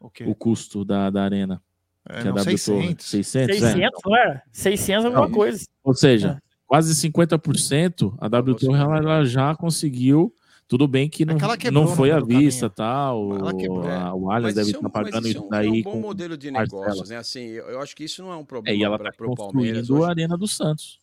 O? 0.00 0.10
O 0.30 0.34
custo 0.34 0.84
da, 0.84 1.10
da 1.10 1.22
arena. 1.22 1.62
É, 2.08 2.14
que 2.14 2.28
a 2.28 2.32
não, 2.32 2.34
W 2.36 2.58
600. 2.58 2.64
Torre. 2.64 2.96
600, 3.02 3.58
600, 3.58 4.00
não 4.04 4.16
era? 4.16 4.42
600 4.50 5.04
alguma 5.04 5.26
Não. 5.26 5.30
coisa. 5.32 5.66
Ou 5.84 5.94
seja, 5.94 6.42
quase 6.66 6.94
50% 7.08 8.14
a 8.18 8.28
W 8.28 8.56
Torre 8.56 8.80
ela, 8.80 8.96
ela 8.96 9.24
já 9.24 9.54
conseguiu. 9.54 10.34
Tudo 10.66 10.86
bem 10.86 11.08
que 11.08 11.24
não, 11.24 11.36
quebrou 11.58 11.84
não 11.84 11.94
foi 11.96 12.12
à 12.12 12.20
vista, 12.20 12.70
tal. 12.70 13.34
Ela 13.36 13.52
quebrou. 13.54 13.82
a- 13.88 14.14
O 14.14 14.30
Allianz 14.30 14.54
deve 14.54 14.70
é 14.70 14.72
estar 14.76 14.88
pagando 14.88 15.26
isso 15.26 15.38
é 15.38 15.40
um- 15.40 15.48
daí. 15.48 15.66
é 15.66 15.70
um 15.70 15.82
com 15.82 15.90
bom 15.92 16.00
modelo 16.00 16.36
de 16.38 16.48
negócios, 16.50 17.10
né? 17.10 17.16
Assim, 17.16 17.40
eu, 17.40 17.66
eu 17.70 17.80
acho 17.80 17.94
que 17.96 18.04
isso 18.04 18.22
não 18.22 18.30
é 18.32 18.36
um 18.36 18.42
É, 18.42 18.44
problema 18.44 18.78
e 18.78 18.82
ela 18.84 18.94
está 18.96 19.10
o 19.24 19.34
construindo 19.34 19.96
a 19.96 19.98
Hoje, 19.98 20.10
Arena 20.10 20.38
do 20.38 20.46
Santos. 20.46 21.00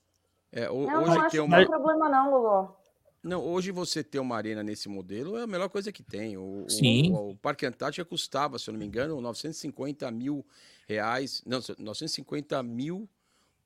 é, 0.54 0.70
ho- 0.72 0.86
Não, 0.88 1.02
hoje 1.04 1.12
não 1.16 1.22
acho 1.22 1.30
que 1.32 1.40
uma, 1.42 1.58
não 1.58 1.64
é 1.64 1.66
problema 1.66 2.10
não, 2.10 2.32
Lulu. 2.32 2.76
Não, 3.24 3.44
hoje 3.44 3.72
você 3.72 4.04
ter 4.04 4.20
uma 4.20 4.36
arena 4.38 4.64
nesse 4.64 4.88
modelo 4.88 5.38
é 5.38 5.44
a 5.44 5.48
melhor 5.48 5.70
coisa 5.70 5.92
que 5.92 6.04
tem. 6.04 6.38
O, 6.38 6.42
o- 6.42 6.68
Sim. 6.70 7.12
O, 7.12 7.32
o 7.32 7.36
Parque 7.36 7.66
Antártica 7.66 8.06
custava, 8.06 8.58
se 8.58 8.70
eu 8.70 8.74
não 8.74 8.80
me 8.80 8.86
engano, 8.86 9.20
950 9.20 10.10
mil 10.12 10.46
reais. 10.88 11.42
Não, 11.46 11.60
950 11.80 12.62
mil 12.64 13.10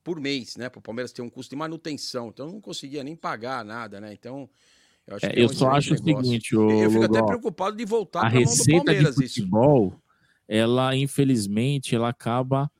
por 0.03 0.19
mês, 0.19 0.55
né? 0.55 0.69
Para 0.69 0.79
o 0.79 0.81
Palmeiras 0.81 1.11
ter 1.11 1.21
um 1.21 1.29
custo 1.29 1.51
de 1.51 1.55
manutenção. 1.55 2.29
Então 2.29 2.51
não 2.51 2.61
conseguia 2.61 3.03
nem 3.03 3.15
pagar 3.15 3.63
nada, 3.63 3.99
né? 4.01 4.13
Então. 4.13 4.49
Eu, 5.05 5.15
acho 5.15 5.25
É, 5.27 5.33
que 5.33 5.39
é 5.39 5.43
eu 5.43 5.49
um 5.49 5.53
só 5.53 5.71
acho 5.71 5.93
o 5.93 6.05
negócio. 6.05 6.31
seguinte, 6.31 6.55
E 6.55 6.57
ô, 6.57 6.83
Eu 6.83 6.89
fico 6.91 7.03
até 7.05 7.17
Lugol, 7.19 7.27
preocupado 7.27 7.75
de 7.75 7.85
voltar 7.85 8.19
a 8.21 8.23
para 8.23 8.29
mão 8.35 8.43
do 8.43 8.47
receita 8.47 8.71
de 8.71 8.85
Palmeiras 8.85 9.17
isso. 9.17 9.35
futebol, 9.35 9.93
ela 10.47 10.95
infelizmente 10.95 11.95
ela 11.95 12.09
acaba 12.09 12.71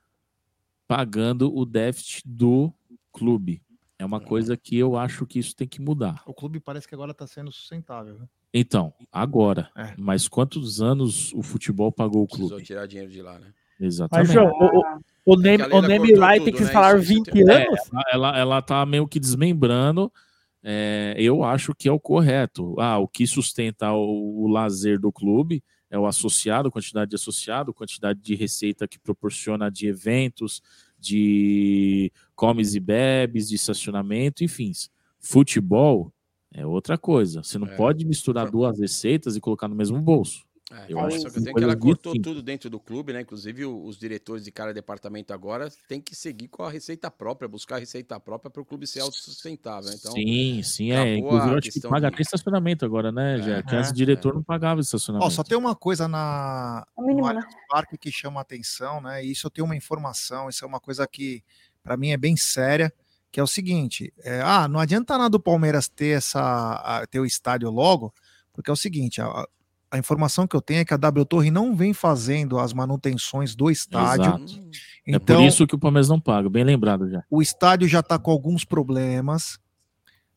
pagando 0.87 1.53
o 1.55 1.65
déficit 1.65 2.21
do 2.25 2.71
clube. 3.11 3.61
É 4.01 4.05
uma 4.05 4.19
coisa 4.19 4.57
que 4.57 4.77
eu 4.77 4.97
acho 4.97 5.25
que 5.27 5.37
isso 5.37 5.55
tem 5.55 5.67
que 5.67 5.79
mudar. 5.81 6.23
O 6.25 6.33
clube 6.33 6.59
parece 6.59 6.87
que 6.87 6.95
agora 6.95 7.13
tá 7.13 7.27
sendo 7.27 7.51
sustentável. 7.51 8.17
né? 8.17 8.25
Então, 8.53 8.91
agora. 9.11 9.69
É. 9.77 9.93
Mas 9.97 10.27
quantos 10.27 10.81
anos 10.81 11.31
o 11.33 11.43
futebol 11.43 11.91
pagou 11.91 12.23
o 12.23 12.27
Precisou 12.27 12.49
clube? 12.49 12.63
tirar 12.65 12.87
dinheiro 12.87 13.11
de 13.11 13.21
lá, 13.21 13.37
né? 13.37 13.53
Mas, 13.79 13.87
Exatamente. 13.93 14.33
João, 14.33 14.47
o, 14.47 14.79
o, 14.79 15.33
o 15.35 15.39
É 15.39 15.43
name, 15.43 15.63
a 15.63 15.67
o 15.77 15.81
name 15.81 16.13
tudo, 16.13 16.43
tem 16.45 16.53
que 16.53 16.63
né? 16.63 16.71
falar 16.71 16.95
Isso- 16.99 17.11
isso 17.13 17.23
20 17.23 17.31
tem- 17.31 17.49
É, 17.49 17.67
anos. 17.67 17.79
ela, 17.93 18.03
ela, 18.11 18.37
ela 18.39 18.61
tá 18.61 18.85
meio 18.85 19.07
que 19.07 19.19
desmembrando. 19.19 20.11
é, 20.63 21.15
eu 21.17 21.43
acho 21.43 21.73
que 21.75 21.87
é 21.87 21.91
o 21.91 21.99
correto. 21.99 22.75
Ah, 22.79 22.97
o 22.97 23.07
que 23.07 23.25
sustenta 23.27 23.91
o, 23.93 24.43
o 24.43 24.47
lazer 24.47 24.99
do 24.99 25.11
clube 25.11 25.63
é 25.89 25.97
o 25.97 26.05
associado, 26.05 26.71
quantidade 26.71 27.09
de 27.09 27.15
associado, 27.15 27.73
quantidade 27.73 28.19
de 28.19 28.33
receita 28.35 28.87
que 28.87 28.99
proporciona 28.99 29.69
de 29.71 29.87
eventos, 29.87 30.61
de 31.01 32.11
comes 32.35 32.75
e 32.75 32.79
bebes, 32.79 33.49
de 33.49 33.55
estacionamento, 33.55 34.43
enfim. 34.43 34.71
Futebol 35.19 36.13
é 36.53 36.65
outra 36.65 36.97
coisa. 36.97 37.43
Você 37.43 37.57
não 37.57 37.67
É. 37.67 37.75
pode 37.75 38.05
misturar 38.05 38.49
duas 38.49 38.79
receitas 38.79 39.35
e 39.35 39.41
colocar 39.41 39.67
no 39.67 39.75
mesmo 39.75 39.99
bolso. 40.01 40.45
É, 40.71 40.85
eu 40.87 40.97
só 40.97 41.05
acho 41.05 41.19
que 41.19 41.27
eu 41.27 41.31
são 41.31 41.43
tenho 41.43 41.55
que 41.57 41.63
ela 41.63 41.75
cortou 41.75 42.13
distintas. 42.13 42.31
tudo 42.33 42.41
dentro 42.41 42.69
do 42.69 42.79
clube, 42.79 43.11
né? 43.11 43.21
Inclusive 43.21 43.65
os 43.65 43.97
diretores 43.97 44.43
de 44.43 44.51
cada 44.51 44.73
departamento 44.73 45.33
agora 45.33 45.69
têm 45.87 45.99
que 45.99 46.15
seguir 46.15 46.47
com 46.47 46.63
a 46.63 46.69
receita 46.71 47.11
própria, 47.11 47.47
buscar 47.49 47.75
a 47.75 47.79
receita 47.79 48.17
própria 48.19 48.49
para 48.49 48.61
o 48.61 48.65
clube 48.65 48.87
ser 48.87 49.01
autossustentável. 49.01 49.91
Então, 49.91 50.13
sim, 50.13 50.63
sim, 50.63 50.91
é. 50.91 51.17
Inclusive, 51.17 51.49
a 51.49 51.53
eu 51.53 51.57
acho 51.57 51.71
que 51.71 51.81
paga 51.81 52.07
de- 52.07 52.13
até 52.13 52.21
estacionamento 52.21 52.85
agora, 52.85 53.11
né, 53.11 53.37
já? 53.41 53.61
Que 53.63 53.75
É, 53.75 53.77
antes 53.79 53.91
o 53.91 53.93
diretor 53.93 54.33
não 54.33 54.43
pagava 54.43 54.79
estacionamento. 54.79 55.27
Ó, 55.27 55.29
só 55.29 55.43
tem 55.43 55.57
uma 55.57 55.75
coisa 55.75 56.07
na 56.07 56.85
É 56.97 57.01
o 57.01 57.05
mínimo, 57.05 57.27
no 57.27 57.33
né? 57.33 57.41
Parque 57.69 57.97
que 57.97 58.11
chama 58.11 58.39
atenção, 58.39 59.01
né? 59.01 59.23
E 59.25 59.31
isso 59.31 59.47
eu 59.47 59.51
tenho 59.51 59.65
uma 59.65 59.75
informação, 59.75 60.47
isso 60.47 60.63
é 60.63 60.67
uma 60.67 60.79
coisa 60.79 61.05
que 61.05 61.43
para 61.83 61.97
mim 61.97 62.11
é 62.11 62.17
bem 62.17 62.37
séria, 62.37 62.93
que 63.29 63.39
é 63.41 63.43
o 63.43 63.47
seguinte: 63.47 64.13
é, 64.23 64.39
ah, 64.41 64.69
não 64.69 64.79
adianta 64.79 65.17
nada 65.17 65.35
o 65.35 65.39
Palmeiras 65.39 65.89
ter 65.89 66.17
essa 66.17 66.39
a- 66.41 67.05
ter 67.07 67.19
o 67.19 67.25
estádio 67.25 67.69
logo, 67.69 68.13
porque 68.53 68.69
é 68.69 68.73
o 68.73 68.75
seguinte, 68.77 69.19
a, 69.21 69.45
a 69.91 69.97
informação 69.97 70.47
que 70.47 70.55
eu 70.55 70.61
tenho 70.61 70.79
é 70.79 70.85
que 70.85 70.93
a 70.93 70.97
W 70.97 71.25
Torre 71.25 71.51
não 71.51 71.75
vem 71.75 71.93
fazendo 71.93 72.57
as 72.57 72.71
manutenções 72.71 73.53
do 73.53 73.69
estádio. 73.69 74.23
Exato. 74.23 74.69
é 75.05 75.15
Então, 75.15 75.37
por 75.37 75.45
isso 75.45 75.67
que 75.67 75.75
o 75.75 75.79
Palmeiras 75.79 76.07
não 76.07 76.19
paga, 76.19 76.49
bem 76.49 76.63
lembrado 76.63 77.09
já. 77.09 77.23
o 77.29 77.41
estádio 77.41 77.87
já 77.87 77.99
está 77.99 78.17
com 78.17 78.31
alguns 78.31 78.63
problemas. 78.63 79.59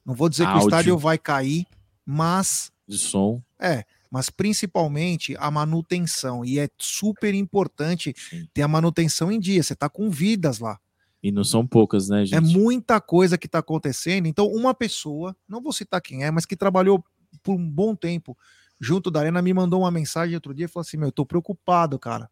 Não 0.04 0.15
vou 0.15 0.28
dizer 0.28 0.47
que 0.47 0.54
o 0.54 0.58
estádio 0.58 0.99
vai 0.99 1.17
cair, 1.17 1.67
mas 2.04 2.70
De 2.87 2.99
som. 2.99 3.40
é, 3.58 3.85
mas 4.10 4.28
principalmente 4.28 5.35
a 5.38 5.51
manutenção. 5.51 6.44
E 6.44 6.58
é 6.58 6.69
super 6.76 7.33
importante 7.33 8.15
ter 8.53 8.62
a 8.62 8.69
manutenção 8.69 9.33
em 9.33 9.40
dia. 9.40 9.62
Você 9.62 9.72
está 9.72 9.88
com 9.88 10.10
vidas 10.10 10.58
lá. 10.58 10.78
E 11.22 11.33
não 11.33 11.42
são 11.42 11.67
poucas, 11.67 12.10
né, 12.10 12.26
gente? 12.26 12.37
É 12.37 12.40
muita 12.40 13.01
coisa 13.01 13.38
que 13.38 13.47
está 13.47 13.60
acontecendo. 13.60 14.26
Então, 14.26 14.47
uma 14.47 14.74
pessoa, 14.74 15.35
não 15.49 15.62
vou 15.62 15.72
citar 15.72 16.03
quem 16.03 16.22
é, 16.22 16.31
mas 16.31 16.44
que 16.44 16.54
trabalhou 16.54 17.03
por 17.42 17.54
um 17.54 17.70
bom 17.70 17.97
tempo 17.97 18.37
junto 18.81 19.10
da 19.10 19.21
Arena, 19.21 19.40
me 19.42 19.53
mandou 19.55 19.81
uma 19.83 19.90
mensagem 19.90 20.35
outro 20.35 20.55
dia 20.55 20.67
e 20.67 20.69
falou 20.69 20.83
assim: 20.83 20.97
Meu, 20.97 21.08
eu 21.08 21.12
tô 21.12 21.24
preocupado, 21.26 21.99
cara, 21.99 22.28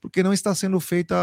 porque 0.00 0.22
não 0.22 0.32
está 0.32 0.54
sendo 0.54 0.78
feita. 0.80 1.14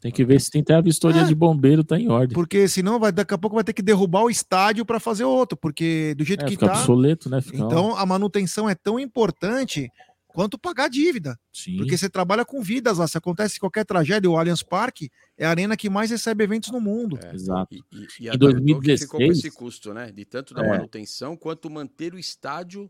Tem 0.00 0.12
que 0.12 0.24
ver 0.24 0.40
se 0.40 0.50
tem 0.50 0.60
até 0.62 0.74
a 0.74 0.80
vistoria 0.80 1.24
de 1.24 1.34
bombeiro, 1.34 1.82
tá 1.82 1.98
em 1.98 2.08
ordem. 2.08 2.34
Porque 2.34 2.68
senão 2.68 3.00
vai, 3.00 3.10
daqui 3.10 3.34
a 3.34 3.38
pouco 3.38 3.56
vai 3.56 3.64
ter 3.64 3.72
que 3.72 3.82
derrubar 3.82 4.22
o 4.22 4.30
estádio 4.30 4.84
para 4.84 5.00
fazer 5.00 5.24
outro, 5.24 5.58
porque 5.58 6.14
do 6.16 6.24
jeito 6.24 6.42
É, 6.42 6.44
que 6.44 6.52
fica 6.52 6.66
tá. 6.68 6.72
obsoleto, 6.78 7.28
né? 7.28 7.40
Fica- 7.40 7.56
Então 7.58 7.96
a 7.96 8.06
manutenção 8.06 8.68
é 8.68 8.76
tão 8.76 9.00
importante 9.00 9.90
quanto 10.28 10.56
pagar 10.56 10.84
a 10.84 10.88
dívida. 10.88 11.36
Sim. 11.52 11.78
Porque 11.78 11.98
você 11.98 12.08
trabalha 12.08 12.44
com 12.44 12.62
vidas 12.62 12.98
lá. 12.98 13.08
Se 13.08 13.18
acontece 13.18 13.58
qualquer 13.58 13.84
tragédia, 13.84 14.30
o 14.30 14.36
Allianz 14.38 14.62
Parque 14.62 15.10
é 15.36 15.44
a 15.44 15.50
arena 15.50 15.76
que 15.76 15.90
mais 15.90 16.12
recebe 16.12 16.44
eventos 16.44 16.70
no 16.70 16.80
mundo. 16.80 17.18
Exato. 17.34 17.74
E, 17.74 17.82
e 18.20 18.28
a 18.30 18.34
em 18.34 18.38
W 18.38 18.74
Torre 18.74 18.80
que 18.86 18.98
ficou 18.98 19.18
com 19.18 19.26
2016, 19.26 19.38
esse 19.38 19.50
custo, 19.50 19.92
né? 19.92 20.12
De 20.12 20.24
tanto 20.24 20.54
da 20.54 20.64
É. 20.64 20.68
manutenção 20.68 21.36
quanto 21.36 21.68
manter 21.68 22.14
o 22.14 22.18
estádio 22.20 22.82
E 22.84 22.88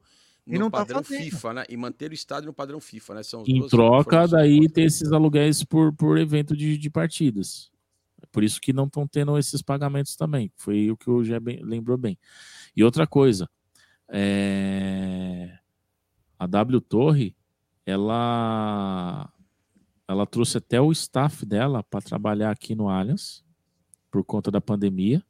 no 0.54 0.60
não 0.60 0.70
tá 0.70 0.78
padrão 0.78 1.02
fazendo. 1.02 1.22
FIFA, 1.24 1.52
né? 1.54 1.64
E 1.68 1.76
manter 1.76 2.10
o 2.10 2.14
estádio 2.14 2.46
no 2.46 2.52
padrão 2.52 2.80
FIFA, 2.80 3.14
né? 3.14 3.22
São 3.22 3.42
em 3.46 3.66
troca, 3.68 4.26
daí 4.26 4.68
ter 4.68 4.82
esses 4.82 5.12
aluguéis 5.12 5.62
por, 5.64 5.92
por 5.92 6.16
evento 6.18 6.56
de, 6.56 6.78
de 6.78 6.90
partidas. 6.90 7.70
É 8.22 8.26
Por 8.32 8.42
isso 8.42 8.60
que 8.60 8.72
não 8.72 8.84
estão 8.84 9.06
tendo 9.06 9.36
esses 9.38 9.62
pagamentos 9.62 10.16
também. 10.16 10.50
Foi 10.56 10.90
o 10.90 10.96
que 10.96 11.10
o 11.10 11.22
Gé 11.22 11.38
bem- 11.38 11.62
lembrou 11.62 11.96
bem. 11.98 12.18
E 12.76 12.82
outra 12.82 13.06
coisa, 13.06 13.48
é, 14.08 15.58
a 16.38 16.46
W 16.46 16.80
Torre, 16.80 17.36
ela, 17.84 19.30
ela 20.06 20.26
trouxe 20.26 20.58
até 20.58 20.80
o 20.80 20.90
staff 20.92 21.44
dela 21.46 21.82
para 21.82 22.00
trabalhar 22.00 22.50
aqui 22.50 22.74
no 22.74 22.88
Allianz, 22.88 23.44
por 24.10 24.24
conta 24.24 24.50
da 24.50 24.60
pandemia. 24.60 25.22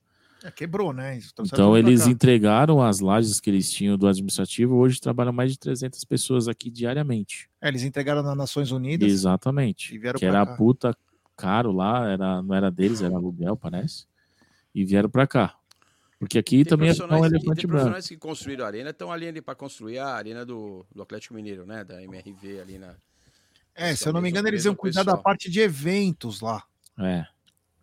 É, 0.44 0.50
quebrou, 0.50 0.92
né? 0.92 1.18
Trouxeram 1.34 1.44
Então 1.64 1.76
eles 1.76 2.04
cá. 2.04 2.10
entregaram 2.10 2.80
as 2.82 3.00
lajes 3.00 3.40
que 3.40 3.50
eles 3.50 3.70
tinham 3.70 3.98
do 3.98 4.06
administrativo. 4.06 4.76
Hoje 4.76 5.00
trabalham 5.00 5.32
mais 5.32 5.50
de 5.52 5.58
300 5.58 6.04
pessoas 6.04 6.46
aqui 6.48 6.70
diariamente. 6.70 7.50
É, 7.60 7.68
eles 7.68 7.82
entregaram 7.82 8.22
nas 8.22 8.36
Nações 8.36 8.70
Unidas. 8.70 9.10
Exatamente. 9.10 9.94
E 9.94 9.98
vieram 9.98 10.18
que 10.18 10.24
era 10.24 10.46
cá. 10.46 10.54
puta 10.56 10.96
caro 11.36 11.72
lá, 11.72 12.08
era, 12.10 12.42
não 12.42 12.54
era 12.54 12.70
deles, 12.70 13.00
era 13.02 13.14
aluguel, 13.14 13.56
parece. 13.56 14.06
E 14.74 14.84
vieram 14.84 15.08
pra 15.10 15.26
cá. 15.26 15.54
Porque 16.18 16.36
aqui 16.38 16.56
Tem 16.58 16.64
também 16.64 16.88
é 16.88 16.94
só 16.94 17.04
um 17.04 17.08
profissionais- 17.08 17.32
elefante 17.32 17.60
tem 17.60 17.66
branco. 17.68 17.68
profissionais 17.70 18.08
que 18.08 18.16
construíram 18.16 18.64
a 18.64 18.66
arena, 18.68 18.90
estão 18.90 19.10
ali, 19.12 19.40
para 19.40 19.54
construir 19.54 19.98
a 20.00 20.08
arena 20.08 20.44
do, 20.44 20.84
do 20.94 21.02
Atlético 21.02 21.34
Mineiro, 21.34 21.64
né? 21.64 21.84
Da 21.84 22.02
MRV 22.02 22.60
ali 22.60 22.78
na. 22.78 22.94
É, 23.74 23.94
se 23.94 24.08
eu 24.08 24.12
não 24.12 24.20
me 24.20 24.28
engano, 24.28 24.48
eles 24.48 24.64
iam 24.64 24.74
cuidar 24.74 25.02
da 25.04 25.12
pessoal. 25.12 25.22
parte 25.22 25.48
de 25.48 25.60
eventos 25.60 26.40
lá. 26.40 26.64
É. 26.98 27.24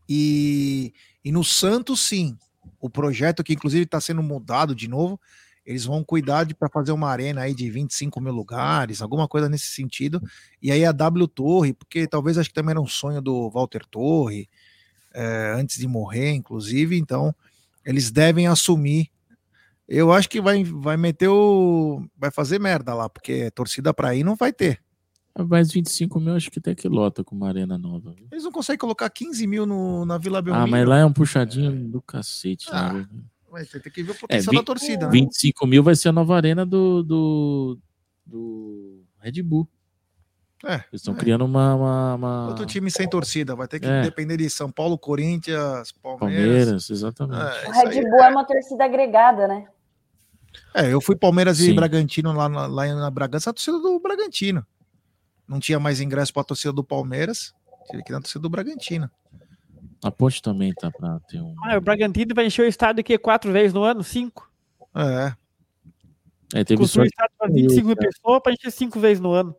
E, 0.07 0.93
e 1.25 1.31
no 1.31 1.43
Santos, 1.43 2.01
sim. 2.01 2.37
O 2.79 2.87
projeto 2.87 3.43
que, 3.43 3.53
inclusive, 3.53 3.83
está 3.83 3.99
sendo 3.99 4.21
mudado 4.21 4.75
de 4.75 4.87
novo. 4.87 5.19
Eles 5.65 5.83
vão 5.83 6.03
cuidar 6.03 6.45
para 6.53 6.69
fazer 6.69 6.91
uma 6.91 7.09
arena 7.09 7.41
aí 7.41 7.55
de 7.55 7.67
25 7.67 8.21
mil 8.21 8.31
lugares, 8.31 9.01
alguma 9.01 9.27
coisa 9.27 9.49
nesse 9.49 9.65
sentido. 9.65 10.21
E 10.61 10.71
aí 10.71 10.85
a 10.85 10.91
W 10.91 11.27
Torre, 11.27 11.73
porque 11.73 12.07
talvez 12.07 12.37
acho 12.37 12.49
que 12.49 12.53
também 12.53 12.69
era 12.71 12.79
um 12.79 12.85
sonho 12.85 13.19
do 13.19 13.49
Walter 13.49 13.83
Torre, 13.89 14.47
é, 15.11 15.55
antes 15.57 15.79
de 15.79 15.87
morrer, 15.87 16.33
inclusive. 16.33 16.95
Então, 16.95 17.33
eles 17.83 18.11
devem 18.11 18.45
assumir. 18.45 19.09
Eu 19.87 20.11
acho 20.11 20.29
que 20.29 20.39
vai, 20.39 20.63
vai 20.63 20.95
meter 20.95 21.29
o. 21.29 22.05
Vai 22.15 22.29
fazer 22.29 22.59
merda 22.59 22.93
lá, 22.93 23.09
porque 23.09 23.49
torcida 23.49 23.91
para 23.91 24.13
ir 24.13 24.23
não 24.23 24.35
vai 24.35 24.53
ter. 24.53 24.84
Mais 25.37 25.69
25 25.71 26.17
mil, 26.19 26.33
acho 26.35 26.49
que 26.49 26.59
até 26.59 26.73
que 26.73 26.87
lota 26.87 27.21
com 27.23 27.35
uma 27.35 27.49
arena 27.49 27.77
nova. 27.77 28.11
viu? 28.13 28.25
Eles 28.31 28.43
não 28.45 28.51
conseguem 28.53 28.77
colocar 28.77 29.09
15 29.09 29.45
mil 29.45 29.65
no, 29.65 30.05
na 30.05 30.17
Vila 30.17 30.39
Ah, 30.39 30.41
Belmiro. 30.41 30.67
mas 30.71 30.87
lá 30.87 30.99
é 30.99 31.05
um 31.05 31.11
puxadinho 31.11 31.73
do 31.89 32.01
cacete. 32.01 32.67
Ah, 32.71 32.93
né? 32.93 33.05
Mas 33.51 33.69
você 33.69 33.79
tem 33.79 33.91
que 33.91 34.01
ver 34.01 34.11
o 34.11 34.15
É, 34.15 34.17
potencial 34.17 34.51
vi- 34.51 34.57
da 34.57 34.63
torcida, 34.63 35.05
né? 35.07 35.11
25 35.11 35.67
mil 35.67 35.83
vai 35.83 35.93
ser 35.95 36.09
a 36.09 36.11
nova 36.13 36.35
arena 36.37 36.65
do, 36.65 37.03
do, 37.03 37.79
do 38.25 39.03
Red 39.19 39.41
Bull. 39.43 39.67
É, 40.63 40.75
Eles 40.75 40.85
estão 41.01 41.13
é. 41.13 41.17
criando 41.17 41.43
uma, 41.43 41.75
uma, 41.75 42.15
uma- 42.15 42.47
Outro 42.47 42.65
time 42.65 42.89
sem 42.89 43.07
torcida, 43.07 43.55
vai 43.55 43.67
ter 43.67 43.79
que 43.81 43.85
É. 43.85 44.01
depender 44.03 44.37
de 44.37 44.49
São 44.49 44.71
Paulo, 44.71 44.97
Corinthians, 44.97 45.91
Palmeiras. 45.91 46.17
Palmeiras, 46.17 46.89
exatamente. 46.89 47.41
É, 47.41 47.71
Red 47.89 48.01
Bull 48.09 48.23
é 48.23 48.29
uma 48.29 48.45
torcida 48.45 48.85
agregada, 48.85 49.47
né? 49.49 49.67
É, 50.73 50.91
eu 50.93 51.01
fui 51.01 51.15
Palmeiras 51.17 51.59
e 51.59 51.65
Sim. 51.65 51.75
Bragantino 51.75 52.31
lá 52.31 52.47
na, 52.47 52.65
lá 52.67 52.87
na 52.95 53.11
Bragança, 53.11 53.49
a 53.49 53.53
torcida 53.53 53.77
do 53.79 53.99
Bragantino. 53.99 54.65
Não 55.47 55.59
tinha 55.59 55.79
mais 55.79 56.01
ingresso 56.01 56.33
para 56.33 56.41
a 56.41 56.45
torcida 56.45 56.73
do 56.73 56.83
Palmeiras, 56.83 57.53
tive 57.89 58.03
que 58.03 58.11
ir 58.11 58.15
na 58.15 58.21
torcida 58.21 58.41
do 58.41 58.49
Bragantino. 58.49 59.09
A 60.03 60.11
Ponte 60.11 60.41
também 60.41 60.73
tá 60.73 60.91
pra 60.91 61.19
ter 61.27 61.41
um. 61.41 61.55
Ah, 61.63 61.77
o 61.77 61.81
Bragantino 61.81 62.33
vai 62.35 62.45
encher 62.47 62.63
o 62.65 62.67
estádio 62.67 63.01
aqui 63.01 63.17
quatro 63.17 63.51
vezes 63.51 63.73
no 63.73 63.83
ano? 63.83 64.03
Cinco? 64.03 64.49
É. 64.95 65.33
É, 66.53 66.63
teve 66.63 66.79
Construir 66.81 67.09
sorte. 67.09 67.13
estádio 67.13 67.35
para 67.37 67.49
25 67.51 67.87
mil 67.87 67.95
pessoas 67.97 68.39
para 68.43 68.53
encher 68.53 68.71
cinco 68.71 68.99
vezes 68.99 69.19
no 69.19 69.31
ano. 69.33 69.55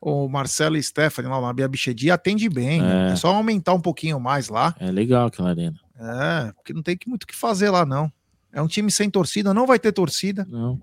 o 0.00 0.28
Marcelo 0.28 0.80
Stephanie 0.82 1.30
lá 1.30 1.40
na 1.40 1.52
Bia 1.52 1.68
Bichedi 1.68 2.10
atende 2.10 2.48
bem. 2.48 2.82
né? 2.82 3.10
É. 3.10 3.12
É 3.12 3.16
só 3.16 3.34
aumentar 3.34 3.72
um 3.74 3.80
pouquinho 3.80 4.18
mais 4.20 4.48
lá. 4.48 4.74
É 4.80 4.90
legal 4.90 5.26
aquela 5.28 5.50
arena. 5.50 5.78
É, 5.96 6.52
porque 6.52 6.72
não 6.72 6.82
tem 6.82 6.98
muito 7.06 7.22
o 7.22 7.26
que 7.26 7.34
fazer 7.36 7.70
lá, 7.70 7.86
não. 7.86 8.12
É 8.52 8.60
um 8.60 8.66
time 8.66 8.90
sem 8.90 9.08
torcida, 9.08 9.54
não 9.54 9.66
vai 9.66 9.78
ter 9.78 9.92
torcida. 9.92 10.44
Não. 10.48 10.80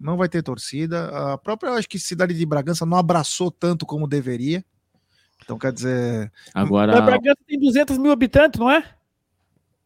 Não 0.00 0.16
vai 0.16 0.28
ter 0.28 0.42
torcida. 0.42 1.32
A 1.34 1.36
própria, 1.38 1.68
eu 1.68 1.74
acho 1.74 1.88
que 1.88 1.98
cidade 1.98 2.32
de 2.32 2.46
Bragança 2.46 2.86
não 2.86 2.96
abraçou 2.96 3.50
tanto 3.50 3.84
como 3.84 4.08
deveria. 4.08 4.64
Então, 5.44 5.58
quer 5.58 5.72
dizer. 5.72 6.32
Agora, 6.54 6.92
Mas 6.92 7.04
Bragança 7.04 7.38
tem 7.46 7.58
200 7.60 7.98
mil 7.98 8.10
habitantes, 8.10 8.58
não 8.58 8.70
é? 8.70 8.82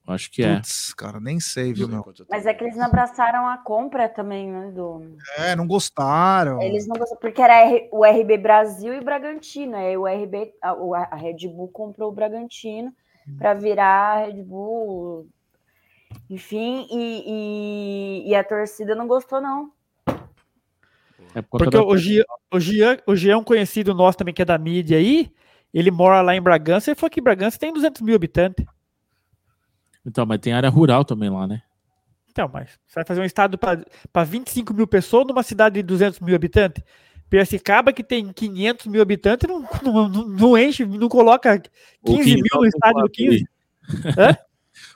acho 0.06 0.30
que 0.30 0.42
é. 0.42 0.56
Putz, 0.56 0.92
cara, 0.92 1.18
nem 1.18 1.40
sei, 1.40 1.72
viu, 1.72 1.88
meu? 1.88 2.04
Mas 2.30 2.44
é 2.44 2.52
que 2.52 2.62
eles 2.62 2.76
não 2.76 2.84
abraçaram 2.84 3.48
a 3.48 3.56
compra 3.56 4.06
também, 4.08 4.50
né? 4.52 4.70
Do... 4.70 5.16
É, 5.38 5.56
não 5.56 5.66
gostaram. 5.66 6.60
Eles 6.60 6.86
não 6.86 6.94
gostaram, 6.96 7.20
porque 7.20 7.40
era 7.40 7.88
o 7.90 8.04
RB 8.04 8.36
Brasil 8.36 8.92
e 8.92 9.02
Bragantino. 9.02 9.74
Aí 9.76 9.96
o 9.96 10.06
RB, 10.06 10.52
a, 10.60 10.74
o- 10.74 10.94
a 10.94 11.14
Red 11.16 11.48
Bull 11.48 11.68
comprou 11.68 12.10
o 12.10 12.14
Bragantino 12.14 12.92
para 13.38 13.54
virar 13.54 14.18
a 14.18 14.26
Red 14.26 14.42
Bull. 14.42 15.26
Enfim, 16.28 16.86
e, 16.90 18.24
e, 18.26 18.30
e 18.30 18.34
a 18.34 18.44
torcida 18.44 18.94
não 18.94 19.06
gostou, 19.08 19.40
não. 19.40 19.72
É 21.34 21.42
por 21.42 21.58
Porque 21.58 21.76
da- 21.76 21.82
o 21.84 21.96
Gian, 21.96 22.22
o, 22.52 22.60
Gian, 22.60 22.96
o 23.06 23.16
Gian 23.16 23.32
é 23.32 23.36
um 23.36 23.44
conhecido 23.44 23.92
nosso 23.94 24.16
também, 24.18 24.32
que 24.32 24.42
é 24.42 24.44
da 24.44 24.56
mídia 24.58 24.96
aí. 24.98 25.30
Ele 25.72 25.90
mora 25.90 26.20
lá 26.22 26.34
em 26.36 26.40
Bragança. 26.40 26.90
Ele 26.90 26.94
falou 26.98 27.10
que 27.10 27.20
Bragança 27.20 27.58
tem 27.58 27.72
200 27.72 28.00
mil 28.02 28.14
habitantes. 28.14 28.64
Então, 30.06 30.24
mas 30.26 30.38
tem 30.38 30.52
área 30.52 30.68
rural 30.68 31.04
também 31.04 31.30
lá, 31.30 31.46
né? 31.46 31.62
Então, 32.30 32.48
mas 32.52 32.70
você 32.86 32.94
vai 32.96 33.04
fazer 33.04 33.20
um 33.20 33.24
estado 33.24 33.56
para 33.58 34.24
25 34.24 34.74
mil 34.74 34.86
pessoas 34.86 35.26
numa 35.26 35.42
cidade 35.42 35.76
de 35.76 35.82
200 35.82 36.20
mil 36.20 36.34
habitantes? 36.34 36.82
Piracicaba, 37.30 37.92
que 37.92 38.04
tem 38.04 38.32
500 38.32 38.86
mil 38.86 39.00
habitantes, 39.00 39.48
não, 39.82 40.08
não, 40.08 40.08
não- 40.08 40.58
enche, 40.58 40.84
não 40.84 41.08
coloca 41.08 41.60
15 42.04 42.34
mil 42.34 42.44
no 42.54 42.66
estádio 42.66 43.02
do 43.02 43.10
15. 43.10 43.48
Hã? 44.18 44.36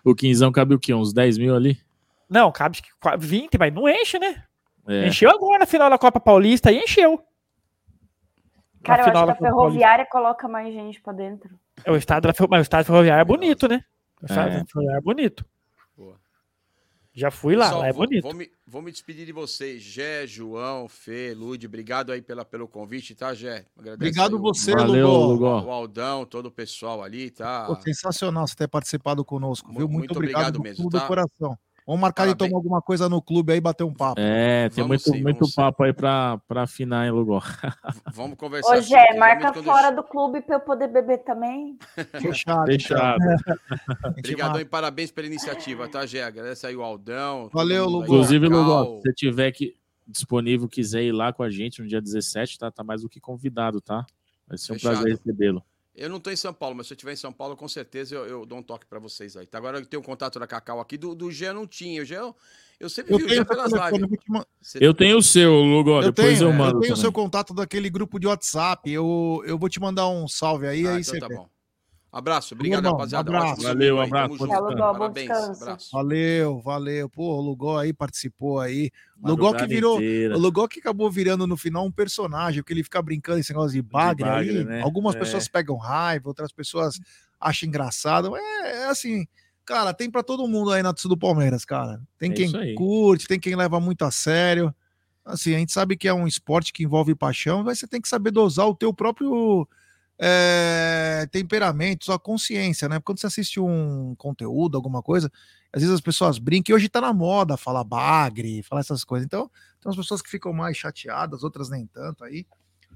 O 0.04 0.12
quinzão 0.12 0.50
cabe 0.50 0.74
o 0.74 0.78
quê? 0.78 0.92
Uns 0.92 1.12
10 1.12 1.38
mil 1.38 1.54
ali? 1.54 1.78
Não, 2.28 2.50
cabe 2.50 2.74
acho 2.74 2.82
que 2.82 2.88
qua- 3.00 3.16
20, 3.16 3.56
mas 3.56 3.72
não 3.72 3.88
enche, 3.88 4.18
né? 4.18 4.42
É. 4.88 5.06
Encheu 5.08 5.30
agora 5.30 5.58
na 5.60 5.66
final 5.66 5.90
da 5.90 5.98
Copa 5.98 6.18
Paulista 6.18 6.72
e 6.72 6.78
encheu. 6.78 7.22
Cara, 8.82 9.02
eu 9.02 9.04
final 9.06 9.28
acho 9.28 9.38
que 9.38 9.44
a 9.44 9.50
Paulista. 9.50 9.70
ferroviária 9.70 10.06
coloca 10.06 10.48
mais 10.48 10.72
gente 10.72 11.00
para 11.00 11.12
dentro. 11.12 11.58
É, 11.84 11.90
O 11.90 11.96
estádio, 11.96 12.28
da 12.28 12.34
Ferro- 12.34 12.48
mas 12.50 12.60
o 12.60 12.62
estádio 12.62 12.86
ferroviário 12.86 13.20
é 13.20 13.24
bonito, 13.24 13.68
né? 13.68 13.84
O 14.22 14.26
estádio 14.26 14.58
É. 14.60 14.64
ferroviário 14.64 14.98
é 14.98 15.02
bonito. 15.02 15.44
Já 17.14 17.32
fui 17.32 17.56
lá, 17.56 17.64
Pessoal, 17.64 17.80
lá 17.82 17.88
é 17.88 17.92
vou- 17.92 18.06
bonito. 18.06 18.22
Vou, 18.22 18.32
me, 18.34 18.48
vou 18.64 18.80
me 18.80 18.92
despedir 18.92 19.26
de 19.26 19.32
vocês. 19.32 19.82
Gé, 19.82 20.24
João, 20.24 20.88
Fê, 20.88 21.34
Lude, 21.36 21.66
obrigado 21.66 22.12
aí 22.12 22.22
pela, 22.22 22.44
pelo 22.44 22.68
convite, 22.68 23.12
tá, 23.12 23.34
Gé? 23.34 23.64
Agradeço 23.76 23.94
Obrigado 23.94 24.38
você, 24.38 24.70
Valeu, 24.70 25.08
Lugó. 25.08 25.56
Lugó. 25.56 25.62
O 25.68 25.70
Aldão, 25.72 26.24
todo 26.24 26.46
o 26.46 26.50
pessoal 26.50 27.02
ali, 27.02 27.28
tá? 27.32 27.64
Pô, 27.66 27.74
sensacional 27.82 28.46
você 28.46 28.54
ter 28.54 28.68
participado 28.68 29.24
conosco, 29.24 29.68
viu? 29.72 29.80
Muito, 29.88 29.98
muito 29.98 30.12
obrigado, 30.16 30.38
obrigado 30.42 30.54
do 30.58 30.62
mesmo, 30.62 30.84
fundo 30.84 30.92
do 30.92 31.00
tá? 31.00 31.06
coração. 31.08 31.58
Vamos 31.88 32.02
marcar 32.02 32.26
de 32.26 32.34
tomar 32.34 32.54
alguma 32.54 32.82
coisa 32.82 33.08
no 33.08 33.22
clube 33.22 33.50
aí 33.50 33.56
e 33.56 33.62
bater 33.62 33.82
um 33.82 33.94
papo. 33.94 34.20
É, 34.20 34.68
tem 34.68 34.84
Vamos 34.84 34.88
muito, 34.88 35.16
sim, 35.16 35.22
muito 35.22 35.46
sim. 35.46 35.54
papo 35.56 35.84
aí 35.84 35.92
pra, 35.94 36.36
pra 36.46 36.64
afinar 36.64 37.06
em 37.06 37.10
lugar. 37.10 37.40
Vamos 38.12 38.36
conversar. 38.36 38.76
Ô, 38.76 38.80
Gé, 38.82 39.16
marca 39.16 39.54
fora 39.54 39.90
do 39.90 40.02
clube 40.02 40.42
para 40.42 40.56
eu 40.56 40.60
poder 40.60 40.88
beber 40.88 41.24
também. 41.24 41.78
Fechado. 42.20 42.66
Fechado. 42.66 43.24
Obrigadão 44.18 44.60
e 44.60 44.66
parabéns 44.66 45.10
pela 45.10 45.28
iniciativa, 45.28 45.88
tá, 45.88 46.04
Gé? 46.04 46.24
Agradece 46.24 46.66
aí 46.66 46.76
o 46.76 46.82
Aldão. 46.82 47.48
Valeu, 47.50 47.86
aí, 47.86 47.94
Inclusive. 47.94 48.48
Lugó, 48.48 48.84
se 48.84 49.00
você 49.00 49.12
tiver 49.14 49.50
que, 49.52 49.74
disponível, 50.06 50.68
quiser 50.68 51.04
ir 51.04 51.12
lá 51.12 51.32
com 51.32 51.42
a 51.42 51.48
gente 51.48 51.80
no 51.80 51.88
dia 51.88 52.02
17, 52.02 52.58
tá, 52.58 52.70
tá 52.70 52.84
mais 52.84 53.00
do 53.00 53.08
que 53.08 53.18
convidado, 53.18 53.80
tá? 53.80 54.04
Vai 54.46 54.58
ser 54.58 54.72
um 54.72 54.74
Fechado. 54.74 54.92
prazer 54.92 55.12
recebê-lo. 55.12 55.64
Eu 55.98 56.08
não 56.08 56.20
tô 56.20 56.30
em 56.30 56.36
São 56.36 56.52
Paulo, 56.54 56.76
mas 56.76 56.86
se 56.86 56.92
eu 56.92 56.94
estiver 56.94 57.12
em 57.12 57.16
São 57.16 57.32
Paulo, 57.32 57.56
com 57.56 57.66
certeza 57.66 58.14
eu, 58.14 58.24
eu 58.26 58.46
dou 58.46 58.58
um 58.58 58.62
toque 58.62 58.86
pra 58.86 58.98
vocês 59.00 59.36
aí. 59.36 59.46
Tá? 59.46 59.58
Agora 59.58 59.78
eu 59.78 59.84
tenho 59.84 60.00
o 60.00 60.04
contato 60.04 60.38
da 60.38 60.46
Cacau 60.46 60.78
aqui, 60.80 60.96
do, 60.96 61.14
do 61.14 61.30
eu 61.30 61.52
não 61.54 61.66
tinha. 61.66 62.00
O 62.02 62.04
Gé, 62.04 62.18
eu, 62.18 62.36
eu 62.78 62.88
sempre 62.88 63.12
Eu 63.14 63.18
vi 63.18 63.24
o 63.24 63.28
seu 63.30 63.44
pelas 63.44 63.72
lives. 63.72 64.00
eu 64.00 64.08
vou 64.08 64.16
te 64.16 64.30
ma- 64.30 64.46
Você- 64.62 64.78
Eu 64.80 64.94
tenho 64.94 65.18
o 65.18 65.22
seu, 65.22 65.52
Lugó, 65.54 65.98
Eu 66.00 66.12
depois 66.12 66.38
tenho, 66.38 66.48
eu 66.50 66.52
mando. 66.52 66.76
eu 66.78 66.80
tenho 66.82 66.94
o 66.94 66.96
seu 66.96 67.12
contato 67.12 67.52
daquele 67.52 67.90
grupo 67.90 68.20
de 68.20 68.26
WhatsApp. 68.28 68.88
Eu, 68.90 69.42
eu 69.44 69.58
vou 69.58 69.68
te 69.68 69.80
mandar 69.80 70.08
um 70.08 70.28
salve 70.28 70.68
aí, 70.68 70.86
Ah, 70.86 70.94
aí 70.94 71.00
então 71.00 71.14
você 71.14 71.18
tá 71.18 71.26
vê. 71.28 71.34
bom. 71.34 71.48
Abraço, 72.10 72.54
obrigado, 72.54 72.78
Irmão, 72.80 72.92
rapaziada. 72.92 73.30
abraço. 73.36 73.62
Valeu, 73.62 74.00
aí, 74.00 74.06
abraço, 74.06 74.36
junto. 74.38 74.46
descanso. 74.48 74.76
Bom 74.76 74.76
Parabéns, 74.98 75.28
descanso. 75.28 75.62
abraço. 75.62 75.90
Valeu, 75.92 76.60
valeu. 76.60 77.08
Pô, 77.10 77.36
o 77.36 77.40
Lugó 77.42 77.78
aí 77.78 77.92
participou 77.92 78.60
aí. 78.60 78.90
O 79.22 79.28
Lugó 79.28 79.52
que 79.52 79.66
virou. 79.66 79.96
inteira. 79.96 80.34
O 80.36 80.38
Lugó 80.40 80.66
que 80.66 80.80
acabou 80.80 81.10
virando 81.10 81.46
no 81.46 81.56
final 81.56 81.84
um 81.84 81.92
personagem, 81.92 82.62
porque 82.62 82.72
ele 82.72 82.82
fica 82.82 83.02
brincando 83.02 83.40
esse 83.40 83.50
negócio 83.52 83.72
de 83.72 83.82
bagre, 83.82 84.24
bagre, 84.24 84.58
aí. 84.58 84.64
né? 84.64 84.80
Algumas 84.82 85.14
É. 85.16 85.18
pessoas 85.18 85.46
pegam 85.48 85.76
raiva, 85.76 86.28
outras 86.28 86.50
pessoas 86.50 86.98
acham 87.38 87.68
engraçado. 87.68 88.34
É, 88.34 88.70
é 88.84 88.86
assim, 88.86 89.26
cara, 89.66 89.92
tem 89.92 90.10
pra 90.10 90.22
todo 90.22 90.48
mundo 90.48 90.72
aí 90.72 90.82
na 90.82 90.94
torcida 90.94 91.14
do 91.14 91.18
Palmeiras, 91.18 91.66
cara. 91.66 92.00
Tem 92.18 92.30
É 92.30 92.34
quem 92.34 92.56
aí. 92.56 92.74
curte, 92.74 93.28
tem 93.28 93.38
quem 93.38 93.54
leva 93.54 93.78
muito 93.78 94.02
a 94.06 94.10
sério. 94.10 94.74
Assim, 95.26 95.54
a 95.54 95.58
gente 95.58 95.72
sabe 95.72 95.94
que 95.94 96.08
é 96.08 96.14
um 96.14 96.26
esporte 96.26 96.72
que 96.72 96.84
envolve 96.84 97.14
paixão, 97.14 97.62
mas 97.62 97.78
você 97.78 97.86
tem 97.86 98.00
que 98.00 98.08
saber 98.08 98.30
dosar 98.30 98.66
o 98.66 98.74
teu 98.74 98.94
próprio 98.94 99.68
é, 100.18 101.28
temperamento, 101.30 102.06
sua 102.06 102.18
consciência, 102.18 102.88
né? 102.88 102.96
Porque 102.98 103.12
quando 103.12 103.20
você 103.20 103.28
assiste 103.28 103.60
um 103.60 104.14
conteúdo, 104.16 104.76
alguma 104.76 105.02
coisa, 105.02 105.30
às 105.72 105.82
vezes 105.82 105.94
as 105.94 106.00
pessoas 106.00 106.38
brincam, 106.38 106.72
e 106.72 106.76
hoje 106.76 106.88
tá 106.88 107.00
na 107.00 107.12
moda 107.12 107.56
falar 107.56 107.84
bagre, 107.84 108.62
falar 108.62 108.80
essas 108.80 109.04
coisas. 109.04 109.24
Então, 109.24 109.48
tem 109.80 109.88
umas 109.88 109.96
pessoas 109.96 110.20
que 110.20 110.28
ficam 110.28 110.52
mais 110.52 110.76
chateadas, 110.76 111.44
outras 111.44 111.70
nem 111.70 111.86
tanto 111.86 112.24
aí, 112.24 112.44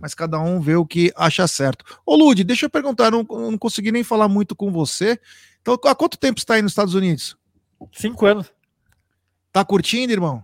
mas 0.00 0.14
cada 0.14 0.40
um 0.40 0.60
vê 0.60 0.74
o 0.74 0.84
que 0.84 1.12
acha 1.14 1.46
certo. 1.46 1.84
Ô, 2.04 2.16
Lud, 2.16 2.42
deixa 2.42 2.66
eu 2.66 2.70
perguntar, 2.70 3.04
eu 3.04 3.10
não, 3.12 3.26
eu 3.30 3.50
não 3.52 3.58
consegui 3.58 3.92
nem 3.92 4.02
falar 4.02 4.26
muito 4.26 4.56
com 4.56 4.72
você. 4.72 5.20
Então, 5.60 5.78
há 5.84 5.94
quanto 5.94 6.18
tempo 6.18 6.40
você 6.40 6.44
está 6.44 6.54
aí 6.54 6.62
nos 6.62 6.72
Estados 6.72 6.94
Unidos? 6.94 7.36
Cinco 7.92 8.26
anos. 8.26 8.52
Tá 9.52 9.64
curtindo, 9.64 10.12
irmão? 10.12 10.42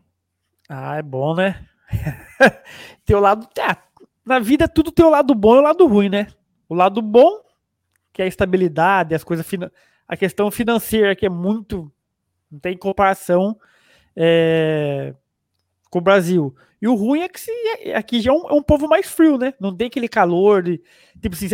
Ah, 0.69 0.97
é 0.97 1.03
bom, 1.03 1.35
né? 1.35 1.67
teu 3.05 3.19
lado. 3.19 3.49
Ah, 3.59 3.77
na 4.25 4.39
vida, 4.39 4.69
tudo 4.69 4.93
tem 4.93 5.05
o 5.05 5.11
lado 5.11 5.35
bom 5.35 5.57
e 5.57 5.59
o 5.59 5.63
lado 5.63 5.87
ruim, 5.87 6.11
né? 6.11 6.29
O 6.69 6.75
lado 6.75 7.01
bom, 7.01 7.41
que 8.13 8.23
é 8.23 8.25
a 8.25 8.29
estabilidade, 8.29 9.15
as 9.15 9.25
coisas. 9.25 9.47
A 10.07 10.17
questão 10.17 10.51
financeira, 10.51 11.15
que 11.15 11.27
é 11.27 11.29
muito. 11.29 11.91
Não 12.51 12.59
tem 12.59 12.77
comparação 12.77 13.59
é, 14.17 15.15
com 15.91 15.99
o 15.99 16.03
Brasil. 16.03 16.55
E 16.81 16.89
o 16.89 16.95
ruim 16.95 17.21
é 17.21 17.29
que 17.29 17.41
se, 17.41 17.51
aqui 17.95 18.21
já 18.21 18.31
é 18.31 18.35
um, 18.35 18.49
é 18.49 18.53
um 18.53 18.63
povo 18.63 18.89
mais 18.89 19.07
frio, 19.07 19.37
né? 19.37 19.53
Não 19.61 19.75
tem 19.77 19.89
aquele 19.89 20.09
calor. 20.09 20.63
De, 20.63 20.81
tipo 21.21 21.35
assim, 21.35 21.49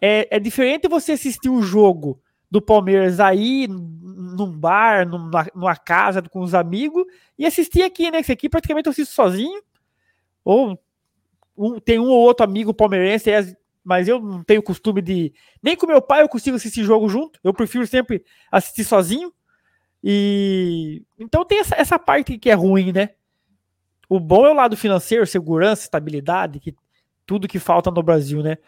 é, 0.00 0.36
é 0.36 0.40
diferente 0.40 0.88
você 0.88 1.12
assistir 1.12 1.48
um 1.48 1.62
jogo 1.62 2.20
do 2.50 2.60
Palmeiras 2.62 3.20
aí, 3.20 3.66
num 3.68 4.50
bar, 4.50 5.06
numa, 5.08 5.46
numa 5.54 5.76
casa 5.76 6.22
com 6.22 6.40
os 6.40 6.54
amigos, 6.54 7.04
e 7.38 7.44
assistir 7.46 7.82
aqui, 7.82 8.10
né? 8.10 8.20
Esse 8.20 8.32
aqui 8.32 8.48
praticamente 8.48 8.86
eu 8.86 8.90
assisto 8.92 9.14
sozinho. 9.14 9.62
Ou 10.44 10.78
um- 11.56 11.78
tem 11.80 11.98
um 11.98 12.08
ou 12.08 12.20
outro 12.20 12.44
amigo 12.44 12.74
palmeirense, 12.74 13.30
aí 13.32 13.56
mas 13.84 14.08
eu 14.08 14.18
não 14.20 14.42
tenho 14.42 14.62
costume 14.62 15.02
de. 15.02 15.32
Nem 15.62 15.76
com 15.76 15.86
meu 15.86 16.00
pai 16.00 16.22
eu 16.22 16.28
consigo 16.28 16.56
assistir 16.56 16.82
jogo 16.84 17.08
junto. 17.08 17.38
Eu 17.44 17.52
prefiro 17.52 17.86
sempre 17.86 18.24
assistir 18.50 18.84
sozinho. 18.84 19.32
E 20.02 21.02
então 21.18 21.44
tem 21.44 21.60
essa, 21.60 21.74
essa 21.76 21.98
parte 21.98 22.38
que 22.38 22.50
é 22.50 22.54
ruim, 22.54 22.92
né? 22.92 23.10
O 24.08 24.20
bom 24.20 24.46
é 24.46 24.50
o 24.50 24.54
lado 24.54 24.76
financeiro, 24.76 25.26
segurança, 25.26 25.82
estabilidade, 25.82 26.60
que 26.60 26.74
tudo 27.26 27.48
que 27.48 27.58
falta 27.58 27.90
no 27.90 28.02
Brasil, 28.02 28.42
né? 28.42 28.58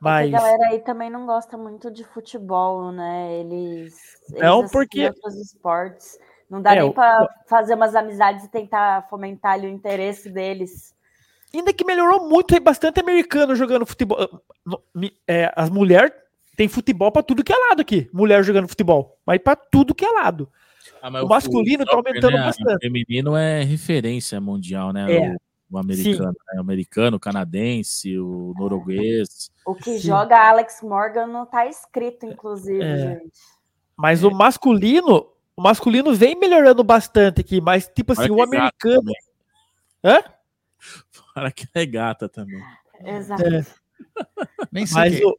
Mas 0.00 0.32
A 0.32 0.38
galera 0.38 0.68
aí 0.68 0.80
também 0.80 1.08
não 1.10 1.24
gosta 1.26 1.56
muito 1.56 1.90
de 1.90 2.04
futebol, 2.04 2.92
né? 2.92 3.40
Eles, 3.40 3.94
eles 4.30 4.42
Não, 4.42 4.60
assistem 4.60 4.80
porque- 4.80 5.06
outros 5.06 5.36
esportes. 5.36 6.18
Não 6.48 6.60
dá 6.60 6.74
É, 6.76 6.82
nem 6.82 6.92
para 6.92 7.26
fazer 7.48 7.74
umas 7.74 7.94
amizades 7.94 8.44
e 8.44 8.50
tentar 8.50 9.08
fomentar 9.08 9.52
ali 9.52 9.66
o 9.66 9.70
interesse 9.70 10.28
deles. 10.28 10.94
Ainda 11.58 11.72
que 11.72 11.84
melhorou 11.84 12.28
muito, 12.28 12.48
tem 12.48 12.60
bastante 12.60 13.00
americano 13.00 13.54
jogando 13.54 13.86
futebol. 13.86 14.18
Ah, 14.20 14.78
é, 15.26 15.52
as 15.54 15.68
mulheres 15.70 16.12
tem 16.56 16.68
futebol 16.68 17.10
pra 17.10 17.22
tudo 17.22 17.44
que 17.44 17.52
é 17.52 17.56
lado 17.56 17.80
aqui. 17.80 18.08
Mulher 18.12 18.42
jogando 18.44 18.68
futebol, 18.68 19.18
mas 19.26 19.38
pra 19.38 19.56
tudo 19.56 19.94
que 19.94 20.04
é 20.04 20.10
lado. 20.10 20.50
Ah, 21.00 21.10
mas 21.10 21.24
o 21.24 21.28
masculino 21.28 21.84
tá 21.84 21.92
soccer, 21.92 22.10
aumentando 22.10 22.36
né, 22.36 22.44
bastante. 22.44 22.76
O 22.76 22.80
feminino 22.80 23.36
é 23.36 23.62
referência 23.62 24.40
mundial, 24.40 24.92
né? 24.92 25.12
É. 25.12 25.30
O, 25.30 25.76
o 25.76 25.78
americano, 25.78 26.32
né? 26.32 26.58
O 26.58 26.60
americano, 26.60 27.16
o 27.16 27.20
canadense, 27.20 28.18
o 28.18 28.54
norueguês. 28.56 29.50
O 29.66 29.74
que 29.74 29.98
Sim. 29.98 30.08
joga 30.08 30.38
Alex 30.38 30.80
Morgan 30.82 31.26
não 31.26 31.44
tá 31.46 31.66
escrito, 31.66 32.26
inclusive, 32.26 32.82
É. 32.82 32.96
gente. 32.96 33.32
Mas 33.96 34.24
o 34.24 34.30
masculino, 34.30 35.26
o 35.56 35.62
masculino 35.62 36.14
vem 36.14 36.36
melhorando 36.36 36.82
bastante 36.82 37.40
aqui, 37.40 37.60
mas 37.60 37.90
tipo 37.94 38.12
assim, 38.12 38.30
o 38.30 38.40
é 38.40 38.42
americano. 38.42 39.00
também. 39.02 39.14
Hã? 40.04 40.22
Fora 41.10 41.50
que 41.52 41.66
é 41.74 41.86
gata 41.86 42.28
também. 42.28 42.62
Exato. 43.04 43.42
É. 43.42 43.64
Nem 44.70 44.84
sei 44.86 44.96
Mas, 44.96 45.20
o, 45.20 45.38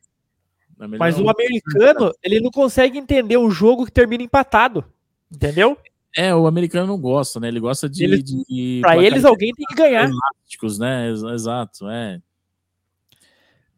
É 0.82 0.88
mas 0.88 1.20
o 1.20 1.30
americano, 1.30 2.14
ele 2.24 2.40
não 2.40 2.50
consegue 2.52 2.98
entender 2.98 3.38
um 3.38 3.52
jogo 3.52 3.86
que 3.86 3.92
termina 3.92 4.24
empatado. 4.24 4.84
Entendeu? 5.32 5.78
É, 6.16 6.34
o 6.34 6.46
americano 6.48 6.88
não 6.88 7.00
gosta, 7.00 7.40
né? 7.40 7.48
Ele 7.48 7.60
gosta 7.60 7.90
de. 7.90 8.04
Ele- 8.04 8.22
de 8.22 8.80
pra 8.82 8.98
eles, 8.98 9.26
alguém 9.26 9.52
tem 9.54 9.66
que 9.66 9.76
ganhar. 9.76 10.10
elásticos, 10.10 10.78
né? 10.78 11.10
Ex- 11.10 11.24
Exato, 11.24 11.90
é. 11.90 12.22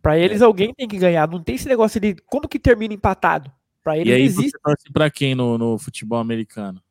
Pra 0.01 0.17
eles, 0.19 0.41
alguém 0.41 0.73
tem 0.73 0.87
que 0.87 0.97
ganhar. 0.97 1.27
Não 1.27 1.41
tem 1.41 1.55
esse 1.55 1.67
negócio 1.67 1.99
de 1.99 2.13
como 2.27 2.47
que 2.47 2.59
termina 2.59 2.93
empatado. 2.93 3.51
Pra 3.83 3.97
eles 3.97 4.11
E 4.11 4.15
aí 4.15 4.21
existe. 4.23 4.51
você 4.51 4.59
torce 4.63 4.91
pra 4.93 5.09
quem 5.09 5.33
no, 5.33 5.57
no 5.57 5.77
futebol 5.79 6.19
americano? 6.19 6.81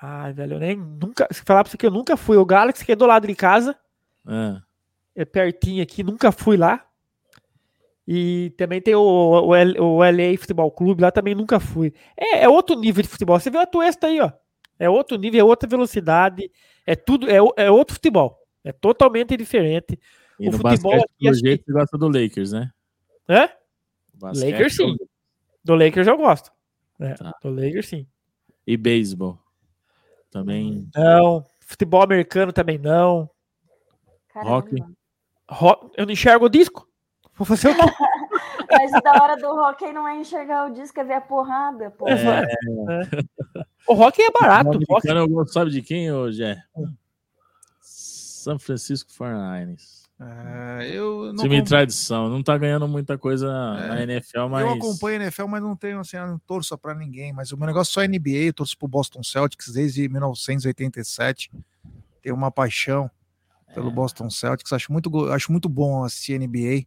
Ai, 0.00 0.32
velho, 0.32 0.54
eu 0.54 0.60
nem 0.60 0.76
nunca. 0.76 1.28
Se 1.30 1.42
falar 1.44 1.62
pra 1.62 1.70
você 1.70 1.76
que 1.76 1.86
eu 1.86 1.90
nunca 1.90 2.16
fui. 2.16 2.36
O 2.36 2.44
Galaxy, 2.44 2.84
que 2.84 2.92
é 2.92 2.96
do 2.96 3.06
lado 3.06 3.26
de 3.26 3.34
casa, 3.34 3.76
Ah, 4.26 4.62
é 5.14 5.24
pertinho 5.24 5.82
aqui, 5.82 6.02
nunca 6.02 6.32
fui 6.32 6.56
lá. 6.56 6.86
E 8.06 8.52
também 8.58 8.82
tem 8.82 8.94
o, 8.94 9.00
o, 9.00 9.48
o 9.48 10.04
LA 10.04 10.36
Futebol 10.38 10.70
Clube, 10.70 11.02
lá 11.02 11.10
também 11.10 11.34
nunca 11.34 11.58
fui. 11.58 11.92
É, 12.16 12.44
é 12.44 12.48
outro 12.48 12.78
nível 12.78 13.02
de 13.02 13.08
futebol. 13.08 13.38
Você 13.40 13.50
viu 13.50 13.60
a 13.60 13.66
Tuesta 13.66 14.08
aí, 14.08 14.20
ó. 14.20 14.30
É 14.78 14.90
outro 14.90 15.16
nível, 15.16 15.40
é 15.40 15.44
outra 15.44 15.68
velocidade, 15.68 16.50
é 16.86 16.94
tudo, 16.96 17.30
é, 17.30 17.36
é 17.56 17.70
outro 17.70 17.94
futebol. 17.94 18.38
É 18.62 18.72
totalmente 18.72 19.36
diferente. 19.36 19.98
E 20.38 20.48
o 20.48 20.52
futebol 20.52 20.92
basquete, 20.92 21.04
aqui, 21.04 21.14
pelo 21.18 21.30
acho 21.30 21.40
que- 21.40 21.46
jeito, 21.48 21.64
você 21.64 21.72
gosta 21.72 21.98
do 21.98 22.08
Lakers, 22.08 22.52
né? 22.52 22.70
Hã? 23.28 23.48
Basquete, 24.14 24.50
Lakers 24.52 24.76
sim. 24.76 24.96
Do 25.64 25.74
Lakers 25.74 26.06
eu 26.06 26.16
gosto. 26.16 26.50
É, 27.00 27.14
Tá. 27.14 27.32
Do 27.42 27.50
Lakers 27.50 27.86
sim. 27.88 28.06
E 28.66 28.76
beisebol. 28.76 29.38
Também. 30.30 30.88
Não. 30.94 31.46
Futebol 31.60 32.02
americano 32.02 32.52
também 32.52 32.76
não. 32.76 33.30
Rock. 34.42 34.74
Ro- 35.50 35.90
Eu 35.96 36.06
não 36.06 36.12
enxergo 36.12 36.46
o 36.46 36.48
disco. 36.48 36.88
Vou 37.34 37.46
fazer 37.46 37.68
o 37.68 37.74
quê? 37.74 37.80
Mas 38.70 38.90
da 39.02 39.12
hora 39.22 39.36
do 39.36 39.46
hockey 39.48 39.92
não 39.92 40.06
é 40.08 40.16
enxergar 40.16 40.66
o 40.68 40.72
disco, 40.74 40.98
é 40.98 41.04
ver 41.04 41.14
a 41.14 41.20
porrada, 41.20 41.90
pô. 41.92 42.08
É. 42.08 42.44
O 43.86 43.92
rock 43.92 44.22
é 44.22 44.30
barato. 44.30 44.70
O 44.70 44.72
rock- 44.88 45.26
gosto, 45.28 45.52
sabe 45.52 45.70
de 45.70 45.82
quem, 45.82 46.10
ô 46.10 46.32
Jé? 46.32 46.56
São 47.80 48.58
Francisco 48.58 49.10
49ers. 49.12 50.04
É, 50.20 50.88
eu 50.96 51.32
não 51.34 51.42
Time 51.42 51.56
de 51.56 51.56
acom- 51.56 51.64
tradição. 51.68 52.28
Não 52.30 52.42
tá 52.42 52.56
ganhando 52.56 52.88
muita 52.88 53.18
coisa 53.18 53.46
na 53.52 54.02
NFL, 54.02 54.46
mas. 54.48 54.62
Eu 54.64 54.70
acompanho 54.72 55.20
a 55.20 55.24
NFL, 55.24 55.46
mas 55.48 55.60
não 55.62 55.76
tenho 55.76 56.00
assim, 56.00 56.16
eu 56.16 56.26
não 56.26 56.38
torço 56.38 56.76
pra 56.78 56.94
ninguém. 56.94 57.32
Mas 57.32 57.52
o 57.52 57.58
meu 57.58 57.66
negócio 57.66 57.90
é 57.90 58.04
só 58.06 58.08
NBA, 58.08 58.46
eu 58.46 58.54
torço 58.54 58.78
pro 58.78 58.88
Boston 58.88 59.22
Celtics 59.22 59.72
desde 59.72 60.08
1987. 60.08 61.50
Tenho 62.22 62.34
uma 62.34 62.50
paixão 62.50 63.10
pelo 63.74 63.90
Boston 63.90 64.30
Celtics. 64.30 64.72
Acho 64.72 64.92
muito, 64.92 65.28
acho 65.30 65.50
muito 65.52 65.68
bom 65.68 66.04
assistir 66.04 66.38
NBA. 66.38 66.84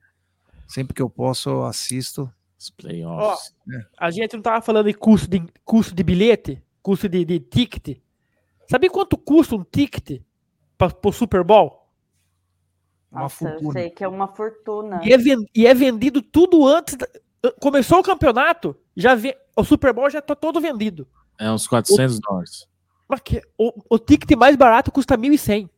Sempre 0.68 0.94
que 0.94 1.02
eu 1.02 1.10
posso, 1.10 1.50
eu 1.50 1.66
assisto. 1.66 2.32
Os 2.60 2.70
Ó, 2.72 2.74
playoffs. 2.82 3.54
a 3.98 4.10
gente 4.10 4.34
não 4.36 4.42
tava 4.42 4.62
falando 4.62 4.88
de 4.88 4.94
custo 4.94 5.28
de, 5.30 5.44
custo 5.64 5.94
de 5.94 6.04
bilhete, 6.04 6.62
custo 6.82 7.08
de, 7.08 7.24
de 7.24 7.40
ticket. 7.40 8.00
Sabe 8.70 8.90
quanto 8.90 9.16
custa 9.18 9.56
um 9.56 9.64
ticket 9.64 10.22
para 10.78 10.92
o 11.04 11.12
Super 11.12 11.44
Bowl? 11.44 11.88
Nossa, 13.12 13.50
eu 13.62 13.72
sei 13.72 13.90
que 13.90 14.04
é 14.04 14.08
uma 14.08 14.28
fortuna. 14.28 15.00
E 15.04 15.14
é, 15.14 15.18
e 15.56 15.66
é 15.68 15.74
vendido 15.74 16.22
tudo 16.22 16.66
antes. 16.68 16.96
da- 16.96 17.08
Começou 17.62 18.00
o 18.00 18.04
campeonato, 18.04 18.76
já 18.96 19.16
vê, 19.16 19.38
o 19.56 19.64
Super 19.64 19.94
Bowl 19.94 20.10
já 20.10 20.22
tá 20.22 20.36
todo 20.36 20.60
vendido. 20.60 21.08
É 21.40 21.50
uns 21.52 21.68
400 21.68 22.20
dólares. 22.20 22.68
Mas 23.08 23.22
que- 23.22 23.42
o, 23.58 23.72
o 23.90 23.98
ticket 24.00 24.38
mais 24.38 24.56
barato 24.56 24.92
custa 24.92 25.18
1.100. 25.18 25.70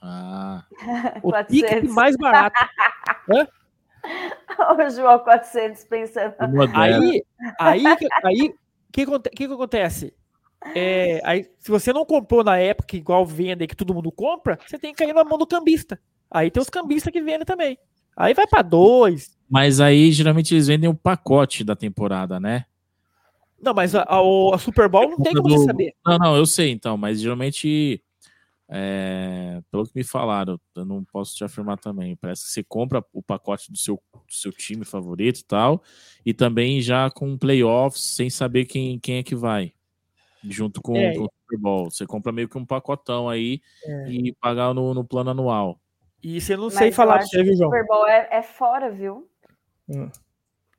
Ah. 0.00 0.64
O 1.22 1.30
ticket 1.44 1.84
mais 1.90 2.16
barato. 2.16 2.56
Hã? 3.30 3.46
o 4.86 4.90
João 4.90 5.18
400 5.18 5.84
pensando. 5.84 6.34
Aí, 6.74 7.22
aí, 7.58 7.96
que- 7.96 8.08
aí, 8.24 8.48
o 8.48 8.54
que, 8.92 9.06
que 9.06 9.46
que 9.48 9.52
acontece? 9.52 10.14
É, 10.74 11.20
aí, 11.24 11.46
se 11.58 11.70
você 11.70 11.92
não 11.92 12.04
comprou 12.04 12.42
na 12.44 12.58
época 12.58 12.96
igual 12.96 13.24
vende 13.24 13.66
que 13.66 13.76
todo 13.76 13.94
mundo 13.94 14.10
compra, 14.12 14.58
você 14.66 14.78
tem 14.78 14.92
que 14.94 15.02
cair 15.04 15.14
na 15.14 15.24
mão 15.24 15.38
do 15.38 15.46
cambista. 15.46 15.98
Aí 16.30 16.50
tem 16.50 16.62
os 16.62 16.70
cambistas 16.70 17.12
que 17.12 17.20
vendem 17.20 17.44
também. 17.44 17.78
Aí 18.16 18.34
vai 18.34 18.46
pra 18.46 18.62
dois. 18.62 19.36
Mas 19.48 19.80
aí, 19.80 20.12
geralmente, 20.12 20.54
eles 20.54 20.66
vendem 20.66 20.88
o 20.88 20.94
pacote 20.94 21.64
da 21.64 21.74
temporada, 21.74 22.38
né? 22.38 22.66
Não, 23.60 23.74
mas 23.74 23.94
a, 23.94 24.02
a- 24.02 24.54
a 24.54 24.58
Super 24.58 24.88
Bowl 24.88 25.10
não 25.10 25.18
tem 25.18 25.34
como 25.34 25.48
você 25.50 25.64
saber. 25.66 25.94
Não, 26.04 26.18
não, 26.18 26.36
eu 26.36 26.46
sei 26.46 26.70
então, 26.70 26.96
mas 26.96 27.20
geralmente, 27.20 28.02
é, 28.72 29.60
pelo 29.70 29.84
que 29.84 29.92
me 29.96 30.04
falaram, 30.04 30.58
eu 30.76 30.84
não 30.84 31.04
posso 31.04 31.34
te 31.34 31.42
afirmar 31.42 31.76
também. 31.78 32.14
Parece 32.16 32.44
que 32.44 32.50
você 32.50 32.62
compra 32.62 33.04
o 33.12 33.20
pacote 33.20 33.70
do 33.72 33.76
seu, 33.76 34.00
do 34.12 34.32
seu 34.32 34.52
time 34.52 34.84
favorito 34.84 35.40
e 35.40 35.44
tal, 35.44 35.82
e 36.24 36.32
também 36.32 36.80
já 36.80 37.10
com 37.10 37.36
playoffs, 37.36 38.02
sem 38.02 38.30
saber 38.30 38.66
quem, 38.66 38.98
quem 39.00 39.16
é 39.18 39.22
que 39.24 39.34
vai, 39.34 39.72
junto 40.44 40.80
com, 40.80 40.96
É. 40.96 41.12
com 41.14 41.24
o 41.24 41.30
Super 41.42 41.58
Bowl. 41.58 41.90
Você 41.90 42.06
compra 42.06 42.30
meio 42.30 42.48
que 42.48 42.56
um 42.56 42.64
pacotão 42.64 43.28
aí 43.28 43.60
É. 43.84 44.08
e 44.08 44.32
pagar 44.40 44.72
no, 44.72 44.94
no 44.94 45.04
plano 45.04 45.30
anual. 45.30 45.80
E 46.22 46.40
você 46.40 46.56
não 46.56 46.66
Mas 46.66 46.74
sei 46.74 46.92
falar 46.92 47.18
pra 47.18 47.26
você, 47.26 47.42
o? 47.42 47.56
Super 47.56 47.86
Bowl 47.86 48.06
é, 48.06 48.28
é 48.30 48.42
fora, 48.42 48.90
viu? 48.90 49.28
Hum. 49.88 50.08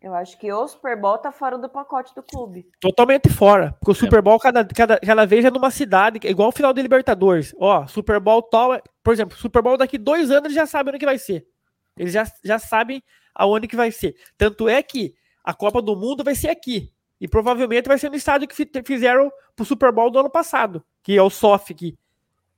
Eu 0.02 0.16
acho 0.16 0.38
que 0.40 0.52
o 0.52 0.68
Super 0.68 1.00
Bowl 1.00 1.18
tá 1.20 1.32
fora 1.32 1.60
do 1.60 1.70
pacote 1.70 2.14
do 2.16 2.24
clube. 2.24 2.68
Totalmente 2.80 3.30
fora. 3.30 3.74
Porque 3.80 3.92
o 3.92 3.94
Super 3.94 4.20
Bowl, 4.22 4.40
cada, 4.40 4.66
cada, 4.66 5.00
cada 5.00 5.26
vez 5.26 5.46
é 5.46 5.52
numa 5.52 5.70
cidade, 5.70 6.20
é 6.26 6.32
igual 6.32 6.50
o 6.50 6.52
final 6.52 6.74
da 6.74 6.82
Libertadores. 6.82 7.54
Ó, 7.60 7.86
Super 7.86 8.20
Bowl 8.20 8.42
tal. 8.42 8.74
é- 8.74 8.82
Por 9.04 9.14
exemplo, 9.14 9.38
Super 9.38 9.62
Bowl 9.62 9.78
daqui 9.78 10.00
dois 10.00 10.32
anos 10.32 10.46
eles 10.46 10.56
já 10.56 10.66
sabem 10.66 10.90
onde 10.92 11.00
que 11.00 11.06
vai 11.06 11.20
ser. 11.20 11.46
Eles 11.96 12.14
já, 12.14 12.24
já 12.44 12.58
sabem 12.58 13.04
aonde 13.36 13.68
que 13.68 13.76
vai 13.76 13.92
ser. 13.92 14.16
Tanto 14.38 14.68
é 14.68 14.82
que 14.82 15.14
a 15.44 15.54
Copa 15.54 15.80
do 15.82 15.96
Mundo 15.96 16.24
vai 16.24 16.34
ser 16.34 16.50
aqui. 16.50 16.92
E 17.20 17.28
provavelmente 17.28 17.88
vai 17.88 18.00
ser 18.00 18.10
no 18.10 18.16
estádio 18.16 18.48
que 18.48 18.56
fi- 18.56 18.72
fizeram 18.84 19.32
pro 19.56 19.64
Super 19.64 19.92
Bowl 19.92 20.10
do 20.10 20.18
ano 20.18 20.32
passado, 20.32 20.84
que 21.04 21.16
é 21.16 21.22
o 21.22 21.30
SOF, 21.30 21.76
que, 21.76 21.96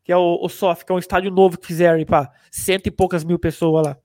que 0.02 0.14
é 0.14 0.16
o, 0.16 0.40
o 0.42 0.48
SOF, 0.48 0.86
que 0.86 0.92
é 0.94 0.96
um 0.96 1.00
estádio 1.00 1.30
novo 1.30 1.58
que 1.58 1.68
fizeram 1.68 2.02
pra 2.06 2.32
cento 2.50 2.88
e 2.88 2.92
poucas 2.92 3.26
mil 3.26 3.38
pessoas 3.38 3.86
lá. 3.88 3.98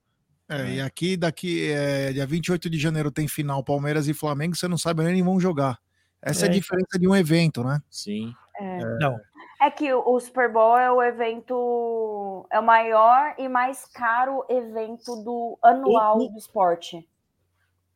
É, 0.48 0.74
e 0.74 0.80
aqui, 0.80 1.16
daqui, 1.16 1.70
é, 1.70 2.12
dia 2.12 2.26
28 2.26 2.70
de 2.70 2.78
janeiro, 2.78 3.10
tem 3.10 3.28
final 3.28 3.62
Palmeiras 3.62 4.08
e 4.08 4.14
Flamengo, 4.14 4.56
você 4.56 4.66
não 4.66 4.78
sabe 4.78 5.02
nem 5.02 5.22
vão 5.22 5.38
jogar. 5.38 5.78
Essa 6.22 6.46
é, 6.46 6.48
É, 6.48 6.50
a 6.50 6.54
diferença 6.54 6.98
de 6.98 7.06
um 7.06 7.14
evento, 7.14 7.62
né? 7.62 7.80
Sim. 7.90 8.32
É. 8.58 8.98
Não. 8.98 9.16
É 9.60 9.70
que 9.70 9.92
o 9.92 10.02
o 10.06 10.20
Super 10.20 10.50
Bowl 10.52 10.78
é 10.78 10.90
o 10.90 11.02
evento, 11.02 12.46
é 12.50 12.58
o 12.58 12.62
maior 12.62 13.34
e 13.38 13.48
mais 13.48 13.84
caro 13.92 14.44
evento 14.48 15.16
do 15.22 15.58
anual 15.62 16.18
do 16.18 16.38
esporte. 16.38 17.06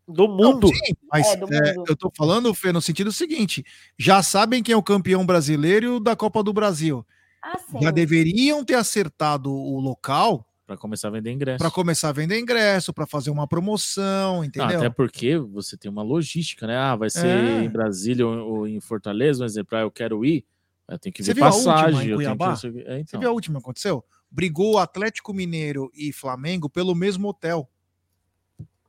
Do 0.07 0.29
mundo. 0.29 0.67
Sim, 0.69 0.95
mas 1.11 1.29
É, 1.29 1.37
do 1.37 1.55
é, 1.55 1.75
mundo. 1.75 1.85
eu 1.89 1.97
tô 1.97 2.13
falando, 2.17 2.53
Fê, 2.53 2.73
no 2.73 2.83
sentido 2.83 3.13
seguinte: 3.13 3.65
já 3.97 4.23
sabem 4.23 4.63
quem 4.63 4.73
é 4.73 4.77
o 4.77 4.83
campeão 4.83 5.25
brasileiro 5.25 5.87
e 5.87 5.89
o 5.89 6.01
da 6.01 6.15
Copa 6.17 6.43
do 6.43 6.53
Brasil. 6.53 7.07
Ah, 7.41 7.59
sim. 7.59 7.81
Já 7.81 7.91
deveriam 7.91 8.65
ter 8.65 8.75
acertado 8.75 9.53
o 9.53 9.81
local 9.81 10.45
Para 10.67 10.77
começar 10.77 11.09
a 11.09 11.11
vender 11.11 11.31
ingresso. 11.33 11.59
para 11.59 11.71
começar 11.71 12.09
a 12.11 12.13
vender 12.13 12.39
ingresso, 12.39 12.93
para 12.95 13.07
fazer 13.07 13.31
uma 13.31 13.47
promoção, 13.49 14.37
Não, 14.37 14.45
entendeu? 14.45 14.79
até 14.79 14.89
porque 14.91 15.37
você 15.37 15.77
tem 15.77 15.91
uma 15.91 16.03
logística, 16.03 16.67
né? 16.67 16.77
Ah, 16.77 16.95
vai 16.97 17.11
ser 17.11 17.27
É. 17.27 17.65
em 17.65 17.69
Brasília 17.69 18.27
ou, 18.27 18.67
em 18.67 18.81
Fortaleza, 18.81 19.43
um 19.43 19.47
exemplo, 19.47 19.77
ah, 19.77 19.81
eu 19.83 19.91
quero 19.91 20.25
ir, 20.25 20.45
eu 20.89 20.99
tenho 20.99 21.13
que 21.13 21.23
Você 21.23 21.35
ver 21.35 21.41
viu 21.41 21.45
a 21.45 21.49
última 21.55 21.75
passagem. 21.75 22.01
em 22.01 22.09
que 22.11 22.15
Cuiabá? 22.15 22.57
quê. 22.57 22.67
É, 22.87 22.95
Você 22.95 23.01
então. 23.01 23.21
viu 23.21 23.29
a 23.29 23.33
última 23.33 23.59
que 23.59 23.65
aconteceu? 23.65 24.05
Brigou 24.31 24.75
o 24.75 24.79
Atlético 24.79 25.35
Mineiro 25.35 25.91
e 25.95 26.13
Flamengo 26.13 26.71
pelo 26.71 26.95
mesmo 26.95 27.29
hotel. 27.29 27.69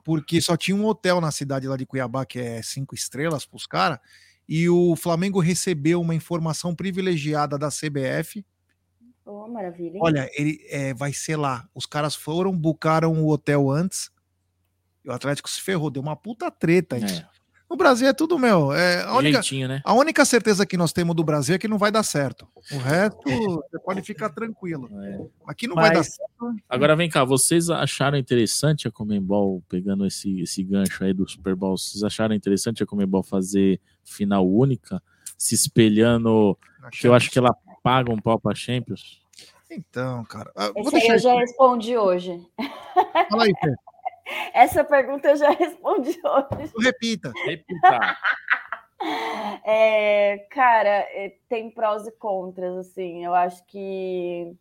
Porque 0.04 0.40
só 0.42 0.56
tinha 0.58 0.76
um 0.76 0.86
hotel 0.86 1.20
na 1.22 1.32
cidade 1.32 1.68
lá 1.68 1.76
de 1.78 1.86
Cuiabá, 1.86 2.26
que 2.26 2.38
é 2.40 2.62
cinco 2.62 2.94
estrelas 2.94 3.46
para 3.46 3.58
os 3.58 3.66
caras, 3.66 4.00
e 4.48 4.68
o 4.70 4.96
Flamengo 4.96 5.40
recebeu 5.40 6.02
uma 6.02 6.14
informação 6.14 6.76
privilegiada 6.76 7.58
da 7.58 7.70
CBF. 7.70 8.46
Oh, 9.26 9.48
maravilha. 9.48 9.96
hein? 9.96 10.02
Olha, 10.02 10.30
ele 10.34 10.60
é, 10.70 10.94
vai 10.94 11.14
ser 11.14 11.36
lá. 11.38 11.68
Os 11.74 11.86
caras 11.86 12.16
foram, 12.16 12.56
bucaram 12.56 13.14
o 13.24 13.30
hotel 13.30 13.70
antes, 13.72 14.12
e 15.04 15.10
o 15.10 15.14
Atlético 15.14 15.50
se 15.50 15.62
ferrou, 15.62 15.90
deu 15.90 16.02
uma 16.02 16.16
puta 16.16 16.50
treta. 16.52 16.96
aí. 16.96 17.02
No 17.70 17.78
Brasil 17.78 18.08
é 18.08 18.14
tudo, 18.14 18.38
meu. 18.38 18.72
É, 18.72 19.02
a, 19.02 19.16
única, 19.18 19.42
Jeitinho, 19.42 19.68
né? 19.68 19.82
a 19.84 19.94
única 19.94 20.24
certeza 20.26 20.64
que 20.64 20.78
nós 20.78 20.94
temos 20.94 21.16
do 21.16 21.24
Brasil 21.24 21.56
é 21.56 21.58
que 21.58 21.68
não 21.68 21.78
vai 21.80 21.92
dar 21.92 22.04
certo. 22.04 22.48
O 22.72 22.78
resto, 22.78 23.22
você 23.72 23.80
pode 23.84 24.02
ficar 24.04 24.30
tranquilo. 24.30 24.88
Aqui 25.48 25.68
não 25.68 25.74
vai 25.76 25.90
dar 25.90 26.00
Mas- 26.00 26.14
certo. 26.14 26.56
Agora 26.70 26.96
vem 26.96 27.10
cá, 27.10 27.24
vocês 27.24 27.70
acharam 27.72 28.18
interessante 28.18 28.88
a 28.88 28.92
Comembol, 28.92 29.64
pegando 29.68 30.06
esse, 30.06 30.42
esse 30.42 30.64
gancho 30.64 31.04
aí 31.04 31.14
do 31.14 31.28
Super 31.28 31.56
Bowl, 31.56 31.76
vocês 31.78 32.04
acharam 32.04 32.36
interessante 32.36 32.84
a 32.84 32.86
Comembol 32.86 33.24
fazer 33.24 33.82
final 34.04 34.48
única, 34.48 35.02
se 35.36 35.56
espelhando, 35.56 36.56
que 36.92 37.08
eu 37.08 37.14
acho 37.14 37.32
que 37.32 37.40
ela 37.40 37.56
paga 37.84 38.12
um 38.12 38.18
pau 38.18 38.40
pra 38.40 38.56
Champions? 38.56 39.22
Então, 39.70 40.24
cara. 40.26 40.52
ah, 40.56 40.72
vou 40.72 40.84
Esse 40.84 40.96
aí 40.96 41.08
eu 41.08 41.20
já 41.20 41.32
isso- 41.32 41.38
respondi 41.40 41.98
hoje. 41.98 42.42
Fala 43.30 43.44
aí, 43.44 43.54
Fê. 43.62 43.74
Essa 44.54 44.84
pergunta 44.84 45.28
eu 45.30 45.36
já 45.36 45.50
respondi 45.50 46.18
hoje. 46.24 46.74
Repita. 46.80 47.32
Repita. 47.46 48.18
É, 49.66 50.38
cara, 50.50 50.88
é, 50.90 51.34
tem 51.50 51.70
prós 51.70 52.08
e 52.08 52.12
contras, 52.12 52.74
assim. 52.78 53.26
Eu 53.26 53.34
acho 53.36 53.62
que 53.66 54.56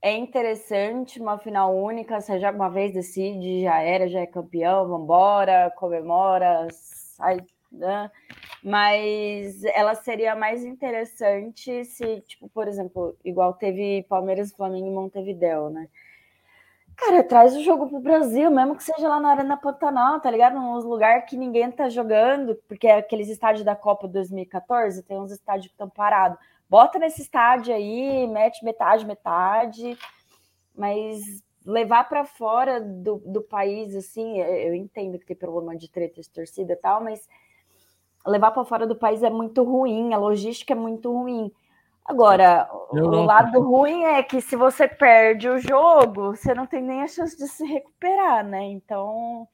é 0.00 0.16
interessante 0.16 1.20
uma 1.20 1.38
final 1.38 1.72
única, 1.72 2.20
você 2.20 2.40
já 2.40 2.50
uma 2.50 2.68
vez 2.68 2.92
decide, 2.92 3.62
já 3.62 3.78
era, 3.80 4.08
já 4.08 4.18
é 4.20 4.26
campeão, 4.26 4.88
vambora, 4.88 5.72
comemora, 5.76 6.66
sai, 6.72 7.38
né? 7.72 8.10
Mas 8.62 9.64
ela 9.64 9.94
seria 9.94 10.36
mais 10.36 10.64
interessante 10.64 11.84
se, 11.84 12.20
tipo, 12.22 12.48
por 12.48 12.68
exemplo, 12.68 13.16
igual 13.24 13.54
teve 13.54 14.04
Palmeiras 14.08 14.50
e 14.50 14.56
Flamengo 14.56 14.86
em 14.86 14.94
Montevidéu, 14.94 15.70
né? 15.70 15.88
Cara, 16.96 17.24
traz 17.24 17.56
o 17.56 17.62
jogo 17.62 17.88
pro 17.88 17.98
Brasil, 17.98 18.50
mesmo 18.50 18.76
que 18.76 18.84
seja 18.84 19.08
lá 19.08 19.18
na 19.18 19.30
Arena 19.30 19.56
Pantanal, 19.56 20.20
tá 20.20 20.30
ligado? 20.30 20.60
Nos 20.60 20.84
lugares 20.84 21.28
que 21.28 21.36
ninguém 21.36 21.70
tá 21.70 21.88
jogando, 21.88 22.54
porque 22.68 22.86
é 22.86 22.98
aqueles 22.98 23.28
estádios 23.28 23.64
da 23.64 23.74
Copa 23.74 24.06
2014, 24.06 25.02
tem 25.02 25.18
uns 25.18 25.32
estádios 25.32 25.68
que 25.68 25.74
estão 25.74 25.88
parados. 25.88 26.38
Bota 26.68 26.98
nesse 26.98 27.22
estádio 27.22 27.74
aí, 27.74 28.26
mete 28.28 28.64
metade, 28.64 29.06
metade, 29.06 29.98
mas 30.74 31.42
levar 31.64 32.08
para 32.08 32.24
fora 32.24 32.80
do, 32.80 33.16
do 33.26 33.42
país, 33.42 33.94
assim, 33.96 34.38
eu 34.40 34.74
entendo 34.74 35.18
que 35.18 35.26
tem 35.26 35.36
problema 35.36 35.76
de 35.76 35.90
treta 35.90 36.20
de 36.20 36.30
torcida 36.30 36.72
e 36.72 36.76
tal, 36.76 37.02
mas 37.02 37.28
levar 38.26 38.50
para 38.50 38.64
fora 38.64 38.86
do 38.86 38.96
país 38.96 39.22
é 39.22 39.30
muito 39.30 39.62
ruim, 39.62 40.12
a 40.12 40.18
logística 40.18 40.72
é 40.72 40.76
muito 40.76 41.12
ruim. 41.12 41.52
Agora, 42.04 42.68
o 42.90 42.96
Europa. 42.98 43.24
lado 43.24 43.60
ruim 43.60 44.04
é 44.04 44.22
que 44.22 44.40
se 44.40 44.56
você 44.56 44.88
perde 44.88 45.48
o 45.48 45.58
jogo, 45.58 46.34
você 46.34 46.52
não 46.52 46.66
tem 46.66 46.82
nem 46.82 47.02
a 47.02 47.08
chance 47.08 47.36
de 47.36 47.46
se 47.46 47.64
recuperar, 47.64 48.44
né? 48.44 48.62
Então, 48.64 49.46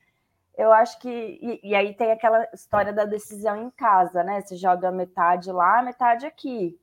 eu 0.57 0.73
acho 0.73 0.99
que. 0.99 1.09
E, 1.09 1.61
e 1.71 1.75
aí 1.75 1.95
tem 1.95 2.11
aquela 2.11 2.47
história 2.55 2.93
da 2.93 3.05
decisão 3.05 3.57
em 3.57 3.71
casa, 3.71 4.25
né? 4.25 4.41
Você 4.41 4.57
joga 4.57 4.91
metade 4.91 5.53
lá, 5.53 5.83
metade 5.83 6.27
aqui. 6.27 6.79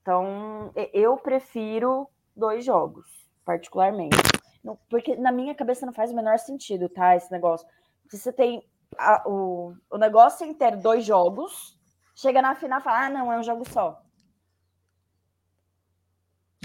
Então, 0.00 0.72
eu 0.92 1.16
prefiro 1.16 2.08
dois 2.34 2.64
jogos, 2.64 3.06
particularmente. 3.44 4.16
Não- 4.64 4.78
porque 4.88 5.16
na 5.16 5.30
minha 5.30 5.54
cabeça 5.54 5.86
não 5.86 5.92
faz 5.92 6.10
o 6.10 6.16
menor 6.16 6.38
sentido, 6.38 6.88
tá? 6.88 7.14
Esse 7.14 7.30
negócio. 7.30 7.68
Se 8.08 8.18
você 8.18 8.32
tem 8.32 8.64
a- 8.98 9.22
o, 9.26 9.74
o 9.90 9.98
negócio 9.98 10.46
inteiro, 10.46 10.76
dois 10.80 11.04
jogos, 11.04 11.76
chega 12.14 12.40
na 12.42 12.54
final 12.54 12.80
e 12.80 12.82
fala: 12.82 13.06
ah, 13.06 13.10
não, 13.10 13.32
é 13.32 13.38
um 13.38 13.42
jogo 13.42 13.64
só. 13.68 14.00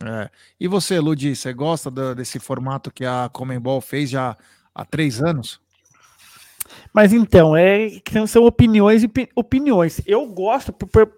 É. 0.03 0.29
E 0.59 0.67
você, 0.67 0.99
Ludi, 0.99 1.35
você 1.35 1.51
gosta 1.53 1.89
da- 1.89 2.13
desse 2.13 2.39
formato 2.39 2.91
que 2.91 3.03
a 3.05 3.29
Comembol 3.33 3.81
fez 3.81 4.09
já 4.09 4.37
há 4.73 4.85
três 4.85 5.21
anos? 5.21 5.59
Mas 6.93 7.13
então, 7.13 7.55
é 7.55 7.89
que 8.01 8.27
são 8.27 8.45
opiniões 8.45 9.01
e 9.03 9.05
opi- 9.07 9.29
opiniões. 9.35 10.01
Eu 10.05 10.25
gosto, 10.27 10.71
por- 10.71 10.87
por- 10.89 11.17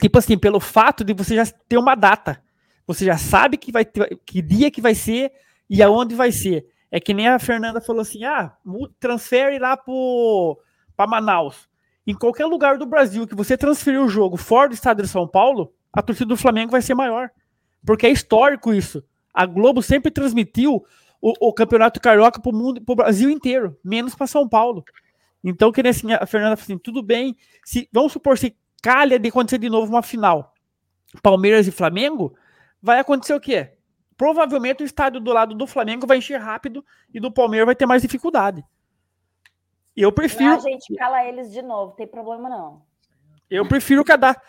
tipo 0.00 0.18
assim, 0.18 0.36
pelo 0.36 0.60
fato 0.60 1.04
de 1.04 1.14
você 1.14 1.36
já 1.36 1.46
ter 1.68 1.78
uma 1.78 1.94
data. 1.94 2.42
Você 2.86 3.04
já 3.04 3.16
sabe 3.16 3.56
que 3.56 3.72
vai 3.72 3.84
ter, 3.84 4.18
que 4.26 4.42
dia 4.42 4.70
que 4.70 4.80
vai 4.80 4.94
ser 4.94 5.32
e 5.70 5.82
aonde 5.82 6.14
vai 6.14 6.32
ser. 6.32 6.66
É 6.94 7.00
que 7.00 7.14
nem 7.14 7.26
a 7.26 7.38
Fernanda 7.38 7.80
falou 7.80 8.02
assim: 8.02 8.22
ah, 8.24 8.54
transfere 9.00 9.58
lá 9.58 9.78
para 9.78 11.06
Manaus. 11.06 11.66
Em 12.06 12.14
qualquer 12.14 12.44
lugar 12.44 12.76
do 12.76 12.84
Brasil 12.84 13.26
que 13.26 13.34
você 13.34 13.56
transferir 13.56 14.02
o 14.02 14.08
jogo 14.08 14.36
fora 14.36 14.68
do 14.68 14.74
estado 14.74 15.02
de 15.02 15.08
São 15.08 15.26
Paulo, 15.26 15.72
a 15.90 16.02
torcida 16.02 16.26
do 16.26 16.36
Flamengo 16.36 16.70
vai 16.70 16.82
ser 16.82 16.94
maior. 16.94 17.30
Porque 17.86 18.06
é 18.06 18.10
histórico 18.10 18.74
isso. 18.74 19.02
A 19.32 19.46
Globo 19.46 19.80
sempre 19.82 20.10
transmitiu 20.10 20.84
o, 21.18 21.48
o 21.48 21.52
Campeonato 21.54 21.98
Carioca 21.98 22.40
para 22.40 22.50
o 22.50 22.54
mundo, 22.54 22.82
para 22.82 22.92
o 22.92 22.96
Brasil 22.96 23.30
inteiro, 23.30 23.78
menos 23.82 24.14
para 24.14 24.26
São 24.26 24.46
Paulo. 24.46 24.84
Então, 25.42 25.72
que 25.72 25.82
nem 25.82 25.90
assim, 25.90 26.12
a 26.12 26.26
Fernanda 26.26 26.56
falou 26.56 26.64
assim, 26.64 26.78
tudo 26.78 27.02
bem, 27.02 27.36
se 27.64 27.88
vamos 27.90 28.12
supor 28.12 28.36
se 28.36 28.54
calha 28.82 29.18
de 29.18 29.28
acontecer 29.28 29.58
de 29.58 29.70
novo 29.70 29.90
uma 29.90 30.02
final, 30.02 30.52
Palmeiras 31.22 31.66
e 31.66 31.72
Flamengo, 31.72 32.34
vai 32.82 32.98
acontecer 32.98 33.34
o 33.34 33.40
quê? 33.40 33.72
Provavelmente 34.16 34.82
o 34.82 34.86
estádio 34.86 35.20
do 35.20 35.32
lado 35.32 35.54
do 35.54 35.66
Flamengo 35.66 36.06
vai 36.06 36.18
encher 36.18 36.40
rápido 36.40 36.84
e 37.12 37.18
do 37.20 37.30
Palmeiras 37.32 37.66
vai 37.66 37.74
ter 37.74 37.86
mais 37.86 38.02
dificuldade. 38.02 38.64
Eu 39.96 40.10
prefiro, 40.12 40.52
Não, 40.52 40.60
gente, 40.60 40.94
cala 40.94 41.24
eles 41.24 41.50
de 41.52 41.60
novo, 41.60 41.92
tem 41.94 42.06
problema 42.06 42.48
não. 42.48 42.82
eu 43.50 43.66
prefiro 43.68 44.02
que 44.04 44.12
a 44.12 44.16
data, 44.16 44.40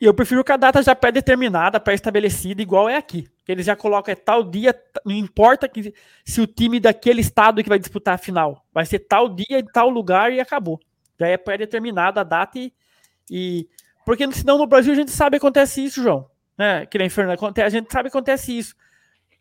eu 0.00 0.14
prefiro 0.14 0.42
que 0.42 0.52
a 0.52 0.56
data 0.56 0.82
já 0.82 0.94
pré-determinada, 0.94 1.78
pré-estabelecida, 1.78 2.62
igual 2.62 2.88
é 2.88 2.96
aqui. 2.96 3.28
Que 3.44 3.52
eles 3.52 3.66
já 3.66 3.76
colocam 3.76 4.10
é 4.12 4.14
tal 4.16 4.42
dia, 4.42 4.74
não 5.04 5.12
importa 5.14 5.68
que, 5.68 5.92
se 6.24 6.40
o 6.40 6.46
time 6.46 6.80
daquele 6.80 7.20
estado 7.20 7.62
que 7.62 7.68
vai 7.68 7.78
disputar 7.78 8.14
a 8.14 8.18
final. 8.18 8.64
Vai 8.72 8.86
ser 8.86 9.00
tal 9.00 9.28
dia, 9.28 9.58
em 9.58 9.64
tal 9.66 9.88
lugar 9.90 10.32
e 10.32 10.40
acabou. 10.40 10.80
Já 11.18 11.28
é 11.28 11.36
pré-determinada 11.36 12.20
a 12.22 12.24
data 12.24 12.58
e, 12.58 12.72
e- 13.30 13.68
Porque 14.04 14.30
senão 14.32 14.56
no 14.58 14.66
Brasil 14.66 14.92
a 14.92 14.96
gente 14.96 15.10
sabe 15.10 15.38
que 15.38 15.46
acontece 15.46 15.84
isso, 15.84 16.02
João. 16.02 16.28
Né? 16.56 16.86
Que 16.86 16.96
nem 16.96 17.08
Fernando, 17.10 17.34
acontece, 17.34 17.66
a 17.66 17.70
gente 17.70 17.92
sabe 17.92 18.10
que 18.10 18.16
acontece 18.16 18.56
isso. 18.56 18.74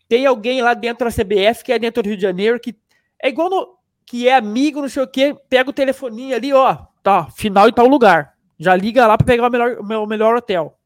Tem 0.08 0.26
alguém 0.26 0.62
lá 0.62 0.74
dentro 0.74 1.10
da 1.10 1.12
CBF, 1.12 1.64
que 1.64 1.72
é 1.72 1.80
dentro 1.80 2.04
do 2.04 2.08
Rio 2.08 2.18
de 2.18 2.22
Janeiro, 2.22 2.60
que 2.60 2.76
é 3.22 3.30
igual 3.30 3.50
no, 3.50 3.76
que 4.06 4.28
é 4.28 4.36
amigo, 4.36 4.82
não 4.82 4.90
sei 4.90 5.04
o 5.04 5.08
quê, 5.08 5.36
pega 5.50 5.70
o 5.70 5.74
telefoninho 5.74 6.36
ali, 6.36 6.54
ó, 6.54 6.76
tá, 7.02 7.30
final 7.32 7.68
em 7.68 7.74
tal 7.74 7.88
lugar. 7.88 8.36
Já 8.58 8.76
liga 8.76 9.08
lá 9.08 9.18
para 9.18 9.26
pegar 9.26 9.48
o 9.48 9.52
melhor, 9.52 9.80
o 9.80 10.08
melhor 10.08 10.36
hotel. 10.36 10.78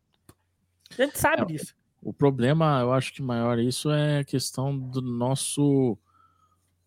A 0.98 1.04
gente 1.04 1.20
sabe 1.20 1.46
disso. 1.46 1.76
O 2.02 2.14
problema, 2.14 2.80
eu 2.82 2.94
acho 2.94 3.14
que 3.14 3.22
maior 3.22 3.60
isso 3.60 3.92
é 3.92 4.20
a 4.20 4.24
questão 4.24 4.76
do 4.76 5.02
nosso 5.02 5.98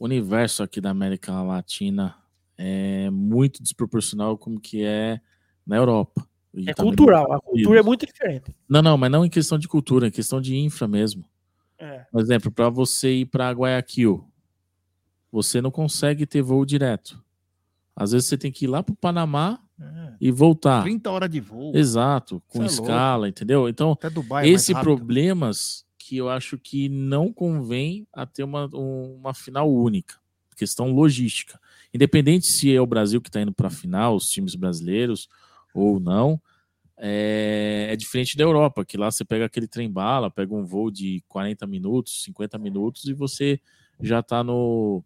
universo 0.00 0.62
aqui 0.62 0.80
da 0.80 0.90
América 0.90 1.40
Latina. 1.42 2.16
É 2.56 3.10
muito 3.10 3.62
desproporcional 3.62 4.38
como 4.38 4.58
que 4.58 4.82
é 4.82 5.20
na 5.66 5.76
Europa. 5.76 6.26
E 6.54 6.68
É 6.68 6.74
cultural, 6.74 7.32
a 7.32 7.40
cultura 7.40 7.80
é 7.80 7.82
muito 7.82 8.06
diferente. 8.06 8.54
Não, 8.68 8.82
não, 8.82 8.96
mas 8.96 9.10
não 9.10 9.24
em 9.24 9.30
questão 9.30 9.58
de 9.58 9.68
cultura, 9.68 10.08
em 10.08 10.10
questão 10.10 10.40
de 10.40 10.56
infra 10.56 10.88
mesmo. 10.88 11.24
É. 11.84 12.06
Por 12.12 12.20
exemplo, 12.20 12.50
para 12.50 12.68
você 12.70 13.12
ir 13.12 13.26
para 13.26 13.50
Guayaquil, 13.50 14.24
você 15.30 15.60
não 15.60 15.70
consegue 15.70 16.26
ter 16.26 16.42
voo 16.42 16.64
direto. 16.64 17.22
Às 17.96 18.12
vezes 18.12 18.28
você 18.28 18.38
tem 18.38 18.52
que 18.52 18.64
ir 18.64 18.68
lá 18.68 18.82
para 18.82 18.92
o 18.92 18.96
Panamá 18.96 19.58
e 20.20 20.30
voltar. 20.30 20.82
30 20.82 21.10
horas 21.10 21.28
de 21.30 21.40
voo. 21.40 21.72
Exato, 21.74 22.40
com 22.46 22.62
é 22.62 22.66
escala, 22.66 23.28
entendeu? 23.28 23.68
Então, 23.68 23.98
é 24.00 24.10
mais 24.28 24.48
esse 24.48 24.72
rápido. 24.72 24.84
problemas 24.96 25.84
que 25.98 26.16
eu 26.16 26.28
acho 26.28 26.56
que 26.58 26.88
não 26.88 27.32
convém 27.32 28.06
a 28.12 28.24
ter 28.26 28.44
uma, 28.44 28.68
um- 28.74 29.16
uma 29.16 29.34
final 29.34 29.70
única. 29.72 30.14
Questão 30.56 30.92
logística. 30.92 31.58
Independente 31.92 32.46
se 32.46 32.72
é 32.74 32.80
o 32.80 32.86
Brasil 32.86 33.20
que 33.20 33.28
está 33.28 33.40
indo 33.40 33.52
para 33.52 33.66
a 33.66 33.70
final, 33.70 34.14
os 34.14 34.30
times 34.30 34.54
brasileiros 34.54 35.28
ou 35.74 35.98
não, 35.98 36.40
é, 37.04 37.88
é 37.90 37.96
diferente 37.96 38.36
da 38.36 38.44
Europa, 38.44 38.84
que 38.84 38.96
lá 38.96 39.10
você 39.10 39.24
pega 39.24 39.44
aquele 39.44 39.66
trem 39.66 39.90
bala, 39.90 40.30
pega 40.30 40.54
um 40.54 40.64
voo 40.64 40.88
de 40.88 41.20
40 41.26 41.66
minutos, 41.66 42.22
50 42.22 42.56
minutos 42.58 43.06
e 43.06 43.12
você 43.12 43.60
já 44.00 44.20
está 44.20 44.44
no, 44.44 45.02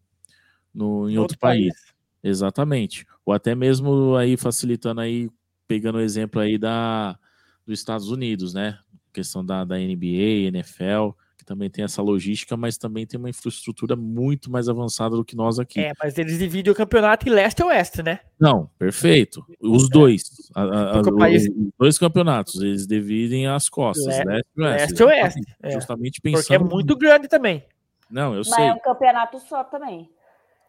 no, 0.75 1.09
em 1.09 1.17
outro, 1.17 1.23
outro 1.23 1.39
país. 1.39 1.73
país. 1.73 1.95
Exatamente. 2.23 3.07
Ou 3.25 3.33
até 3.33 3.55
mesmo 3.55 4.15
aí 4.15 4.37
facilitando 4.37 5.01
aí, 5.01 5.31
pegando 5.67 5.97
o 5.97 6.03
exemplo 6.03 6.39
aí 6.39 6.59
da, 6.59 7.19
dos 7.67 7.79
Estados 7.79 8.11
Unidos, 8.11 8.53
né? 8.53 8.79
Questão 9.11 9.43
da, 9.43 9.65
da 9.65 9.79
NBA, 9.79 10.49
NFL, 10.49 11.17
também 11.47 11.71
tem 11.71 11.85
essa 11.85 12.03
logística, 12.03 12.57
mas 12.57 12.77
também 12.77 13.07
tem 13.07 13.19
uma 13.19 13.31
infraestrutura 13.31 13.95
muito 13.95 14.51
mais 14.51 14.69
avançada 14.69 15.15
do 15.17 15.25
que 15.25 15.37
nós 15.37 15.59
aqui. 15.61 15.81
É, 15.81 15.93
mas 15.99 16.19
eles 16.19 16.39
dividem 16.39 16.73
o 16.73 16.77
campeonato 16.77 17.27
em 17.29 17.31
leste 17.33 17.61
e 17.61 17.65
oeste, 17.65 18.03
né? 18.03 18.19
Não, 18.39 18.69
perfeito. 18.79 19.47
Os 19.61 19.89
dois. 19.89 20.25
a- 20.55 20.63
a- 20.63 20.97
a- 20.97 21.01
o 21.01 21.17
país- 21.17 21.47
Os 21.49 21.73
dois 21.79 21.99
campeonatos, 21.99 22.61
eles 22.61 22.87
dividem 22.87 23.47
as 23.47 23.69
costas, 23.69 24.19
Le- 24.19 24.25
leste 24.25 24.49
e 24.57 24.63
oeste. 24.63 24.83
leste 24.83 25.01
e 25.01 25.05
oeste, 25.05 25.39
Justamente- 25.39 25.57
é. 25.63 25.71
Justamente 25.71 26.21
Porque 26.21 26.37
é 26.37 26.59
pensando. 26.59 26.71
muito 26.71 26.97
grande 26.97 27.29
também. 27.29 27.65
Não, 28.11 28.33
eu 28.33 28.39
Mas 28.39 28.49
sei. 28.55 28.65
é 28.65 28.73
um 28.75 28.79
campeonato 28.81 29.39
só 29.41 29.63
também. 29.65 30.11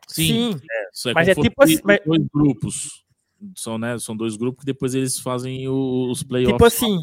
Sim, 0.08 0.54
Sim, 0.54 0.60
é, 0.72 0.90
isso 0.94 1.10
é 1.10 1.14
mas 1.14 1.28
é 1.28 1.36
tipo 1.36 1.64
assim, 1.64 1.80
mas- 1.84 2.00
dois 2.06 2.24
grupos. 2.34 3.04
São, 3.56 3.78
né, 3.78 4.00
são 4.00 4.16
dois 4.16 4.36
grupos 4.38 4.62
que 4.62 4.66
depois 4.66 4.96
eles 4.96 5.20
fazem 5.20 5.68
os 5.68 6.24
playoffs. 6.24 6.54
Tipo 6.54 6.66
assim, 6.66 6.98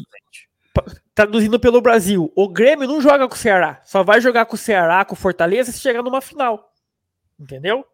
traduzindo 1.15 1.57
pelo 1.57 1.81
Brasil, 1.81 2.31
o 2.35 2.49
Grêmio 2.49 2.87
não 2.87 3.01
joga 3.01 3.27
com 3.27 3.33
o 3.33 3.37
Ceará. 3.37 3.81
Só 3.85 4.03
vai 4.03 4.19
jogar 4.19 4.45
com 4.45 4.55
o 4.55 4.59
Ceará, 4.59 5.05
com 5.05 5.13
o 5.13 5.17
Fortaleza, 5.17 5.71
se 5.71 5.79
chegar 5.79 6.03
numa 6.03 6.19
final. 6.19 6.73
Entendeu? 7.39 7.85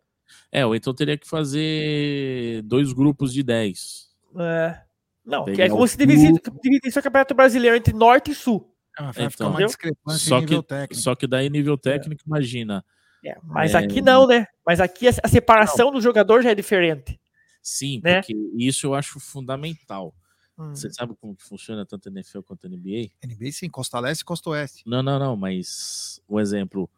É, 0.51 0.65
ou 0.65 0.75
então 0.75 0.93
teria 0.93 1.17
que 1.17 1.27
fazer 1.27 2.61
dois 2.63 2.91
grupos 2.91 3.31
de 3.31 3.43
10. 3.43 4.09
É. 4.39 4.81
Não, 5.23 5.45
que 5.45 5.61
é 5.61 5.69
como 5.69 5.83
o 5.83 5.87
se 5.87 5.97
dividisse, 5.97 6.97
o 6.97 7.03
Campeonato 7.03 7.35
Brasileiro 7.35 7.77
entre 7.77 7.93
Norte 7.93 8.31
e 8.31 8.35
Sul. 8.35 8.73
Ah, 8.97 9.11
vai 9.11 9.29
ficar 9.29 9.45
Então, 9.45 9.49
uma 9.51 9.65
discrepância 9.65 10.29
só 10.29 10.41
que, 10.41 10.63
técnico. 10.63 10.95
só 10.95 11.15
que 11.15 11.27
daí 11.27 11.49
nível 11.49 11.77
técnico, 11.77 12.23
imagina. 12.25 12.83
É, 13.23 13.37
Mas 13.43 13.75
É, 13.75 13.77
aqui 13.77 14.01
não, 14.01 14.25
né? 14.25 14.47
Mas 14.65 14.79
aqui 14.79 15.07
a, 15.07 15.27
separação 15.27 15.91
do 15.91 16.01
jogador 16.01 16.41
já 16.41 16.49
é 16.49 16.55
diferente. 16.55 17.19
Sim, 17.61 18.01
né? 18.03 18.15
porque 18.15 18.35
isso 18.57 18.87
eu 18.87 18.95
acho 18.95 19.19
fundamental. 19.19 20.15
Hum. 20.57 20.75
Você 20.75 20.91
sabe 20.91 21.15
como 21.19 21.35
que 21.35 21.43
funciona 21.43 21.85
tanto 21.85 22.07
a 22.09 22.11
NFL 22.11 22.41
quanto 22.41 22.65
a 22.65 22.69
NBA? 22.69 23.09
NBA 23.23 23.51
sim, 23.51 23.69
Costa 23.69 23.99
Leste 23.99 24.21
e 24.21 24.25
Costa 24.25 24.49
Oeste. 24.51 24.83
Não, 24.85 25.01
não, 25.01 25.17
não, 25.17 25.35
mas 25.35 26.21
o 26.27 26.39
exemplo, 26.39 26.89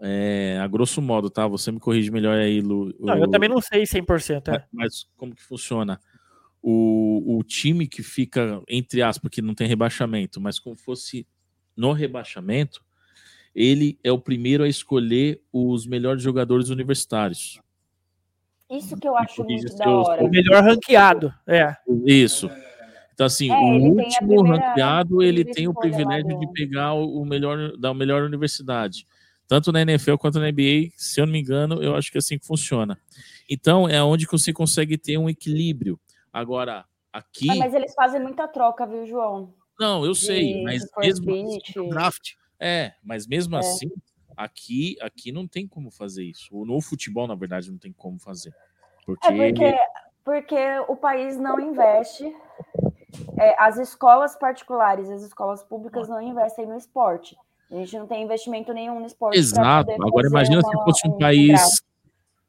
é, 0.00 0.58
a 0.60 0.66
grosso 0.66 1.02
modo, 1.02 1.28
tá? 1.30 1.46
Você 1.46 1.70
me 1.70 1.80
corrige 1.80 2.10
melhor 2.10 2.36
aí, 2.38 2.60
Lu. 2.60 2.94
Não, 3.00 3.16
eu 3.16 3.24
o- 3.24 3.30
também 3.30 3.48
não 3.48 3.60
sei 3.60 3.84
100%. 3.86 4.48
É. 4.50 4.64
Mas 4.72 5.06
como 5.16 5.34
que 5.34 5.42
funciona? 5.42 6.00
O, 6.62 7.36
o 7.38 7.42
time 7.44 7.86
que 7.86 8.02
fica, 8.02 8.62
entre 8.68 9.02
aspas, 9.02 9.30
que 9.30 9.42
não 9.42 9.54
tem 9.54 9.68
rebaixamento, 9.68 10.40
mas 10.40 10.58
como 10.58 10.76
fosse 10.76 11.26
no 11.76 11.92
rebaixamento, 11.92 12.82
ele 13.54 13.98
é 14.02 14.10
o 14.10 14.18
primeiro 14.18 14.64
a 14.64 14.68
escolher 14.68 15.42
os 15.52 15.86
melhores 15.86 16.22
jogadores 16.22 16.70
universitários. 16.70 17.60
Isso 18.70 18.96
que 18.96 19.06
eu 19.06 19.16
acho 19.16 19.44
muito 19.44 19.76
da 19.76 19.84
eu 19.84 19.90
hora. 19.98 20.24
O 20.24 20.28
melhor 20.30 20.62
ranqueado. 20.64 21.32
É. 21.46 21.76
Isso. 22.06 22.50
Então, 23.14 23.26
assim, 23.26 23.48
É, 23.50 23.54
o 23.54 23.92
último 23.94 24.28
primeira- 24.42 24.68
ranqueado, 24.68 25.22
ele 25.22 25.44
tem 25.44 25.68
o 25.68 25.74
privilégio 25.74 26.36
de 26.38 26.52
pegar 26.52 26.94
o 26.94 27.24
melhor 27.24 27.76
da 27.76 27.94
melhor 27.94 28.22
universidade. 28.24 29.06
Tanto 29.46 29.70
na 29.70 29.82
NFL 29.82 30.16
quanto 30.16 30.40
na 30.40 30.48
NBA, 30.48 30.90
se 30.96 31.20
eu 31.20 31.26
não 31.26 31.32
me 31.32 31.40
engano, 31.40 31.80
eu 31.82 31.94
acho 31.94 32.10
que 32.10 32.18
é 32.18 32.20
assim 32.20 32.38
que 32.38 32.46
funciona. 32.46 32.98
Então, 33.48 33.88
é 33.88 34.02
onde 34.02 34.26
você 34.26 34.52
consegue 34.52 34.98
ter 34.98 35.16
um 35.18 35.28
equilíbrio. 35.28 35.98
Agora, 36.32 36.84
aqui. 37.12 37.48
Ah, 37.50 37.54
mas 37.56 37.72
eles 37.74 37.94
fazem 37.94 38.20
muita 38.20 38.48
troca, 38.48 38.84
viu, 38.86 39.06
João? 39.06 39.54
Não, 39.78 40.04
eu 40.04 40.14
sei, 40.14 40.54
De 40.54 40.62
mas 40.64 40.82
first 40.94 41.22
mesmo 41.24 41.58
pitch. 41.60 41.74
draft. 41.90 42.32
É, 42.58 42.92
mas 43.04 43.26
mesmo 43.26 43.54
É. 43.56 43.58
assim, 43.60 43.90
aqui, 44.36 44.96
aqui 45.00 45.30
não 45.30 45.46
tem 45.46 45.68
como 45.68 45.90
fazer 45.90 46.24
isso. 46.24 46.64
No 46.64 46.80
futebol, 46.80 47.28
na 47.28 47.34
verdade, 47.34 47.70
não 47.70 47.78
tem 47.78 47.92
como 47.92 48.18
fazer. 48.18 48.52
Porque, 49.04 49.26
É 49.28 49.30
porque, 49.52 49.74
porque 50.24 50.78
o 50.88 50.96
país 50.96 51.36
não 51.36 51.60
investe, 51.60 52.34
é, 53.38 53.54
as 53.62 53.76
escolas 53.78 54.36
particulares, 54.36 55.08
as 55.10 55.22
escolas 55.22 55.62
públicas 55.62 56.08
não 56.08 56.20
investem 56.20 56.66
no 56.66 56.76
esporte. 56.76 57.36
A 57.70 57.74
gente 57.76 57.98
não 57.98 58.06
tem 58.06 58.22
investimento 58.22 58.72
nenhum 58.72 59.00
no 59.00 59.06
esporte. 59.06 59.38
Exato. 59.38 59.90
Agora 60.02 60.26
imagina 60.28 60.60
se 60.60 60.68
uma- 60.76 60.84
fosse 60.84 61.08
um 61.08 61.12
um 61.14 61.18
país 61.18 61.48
draft. 61.48 61.82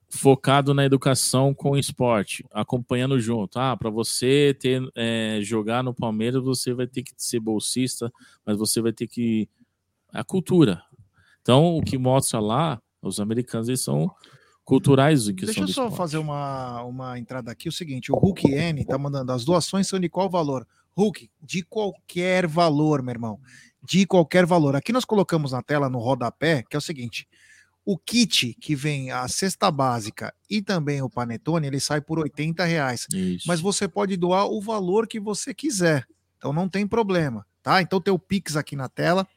focado 0.10 0.74
na 0.74 0.86
educação 0.86 1.54
com 1.54 1.76
esporte, 1.78 2.46
acompanhando 2.52 3.20
junto. 3.20 3.58
Ah, 3.60 3.76
para 3.76 3.90
você 3.90 4.56
ter 4.60 4.82
é, 4.96 5.40
jogar 5.42 5.84
no 5.84 5.94
Palmeiras, 5.94 6.44
você 6.44 6.74
vai 6.74 6.86
ter 6.88 7.02
que 7.04 7.12
ser 7.18 7.40
bolsista, 7.40 8.12
mas 8.46 8.58
você 8.58 8.82
vai 8.82 8.94
ter 8.94 9.08
que 9.08 9.50
a 10.14 10.24
cultura. 10.24 10.82
Então, 11.42 11.78
o 11.78 11.82
que 11.84 11.98
mostra 11.98 12.40
lá, 12.40 12.80
os 13.02 13.20
americanos 13.20 13.68
eles 13.68 13.82
são 13.84 14.10
culturais 14.66 15.28
questão 15.28 15.46
Deixa 15.46 15.62
eu 15.62 15.68
só 15.68 15.84
esporte. 15.84 15.98
fazer 15.98 16.18
uma, 16.18 16.82
uma 16.84 17.20
entrada 17.20 17.52
aqui. 17.52 17.70
O 17.70 17.72
seguinte, 17.72 18.12
o 18.12 18.16
Hulk 18.16 18.52
N 18.52 18.84
tá 18.84 18.98
mandando, 18.98 19.32
as 19.32 19.46
doações 19.46 19.88
são 19.88 20.00
de 20.00 20.10
qual 20.10 20.30
valor? 20.30 20.68
Hulk, 20.98 21.30
de 21.42 21.62
qualquer 21.62 22.48
valor, 22.48 23.04
meu 23.04 23.12
irmão. 23.12 23.40
De 23.84 24.06
qualquer 24.08 24.46
valor. 24.46 24.76
Aqui 24.76 24.92
nós 24.92 25.06
colocamos 25.06 25.52
na 25.52 25.62
tela, 25.62 25.88
no 25.88 26.00
rodapé, 26.00 26.64
que 26.68 26.76
é 26.76 26.80
o 26.80 26.82
seguinte, 26.82 27.28
o 27.86 27.98
kit 27.98 28.56
que 28.60 28.76
vem 28.76 29.12
a 29.12 29.28
cesta 29.28 29.70
básica 29.70 30.34
e 30.50 30.62
também 30.62 31.04
o 31.04 31.10
panetone, 31.10 31.68
ele 31.68 31.80
sai 31.80 32.02
por 32.02 32.18
80 32.18 32.66
reais. 32.66 33.06
Isso. 33.14 33.48
Mas 33.48 33.62
você 33.62 33.88
pode 33.88 34.18
doar 34.18 34.48
o 34.48 34.60
valor 34.60 35.08
que 35.08 35.20
você 35.20 35.54
quiser. 35.54 36.08
Então 36.38 36.52
não 36.52 36.68
tem 36.68 36.88
problema, 36.88 37.46
tá? 37.62 37.82
Então 37.82 38.02
tem 38.02 38.12
o 38.12 38.18
Pix 38.18 38.56
aqui 38.56 38.76
na 38.76 38.90
tela, 38.90 39.28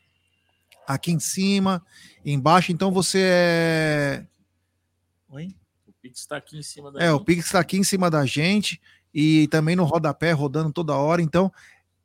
aqui 0.87 1.13
em 1.13 1.21
cima, 1.21 1.85
embaixo. 2.25 2.73
Então 2.73 2.91
você 2.91 3.21
é... 3.23 4.27
Oi? 5.31 5.55
O 5.87 5.93
Pix 6.01 6.21
está 6.21 6.37
aqui 6.37 6.57
em 6.59 6.63
cima 6.63 6.91
da 6.93 7.03
É, 7.03 7.11
o 7.13 7.17
gente. 7.17 7.25
Pix 7.27 7.45
está 7.47 7.61
aqui 7.61 7.77
em 7.79 7.85
cima 7.85 8.11
da 8.11 8.25
gente 8.27 8.81
e 9.13 9.49
também 9.49 9.75
no 9.77 9.85
rodapé, 9.85 10.33
rodando 10.33 10.73
toda 10.73 10.95
hora. 10.97 11.21
Então, 11.23 11.53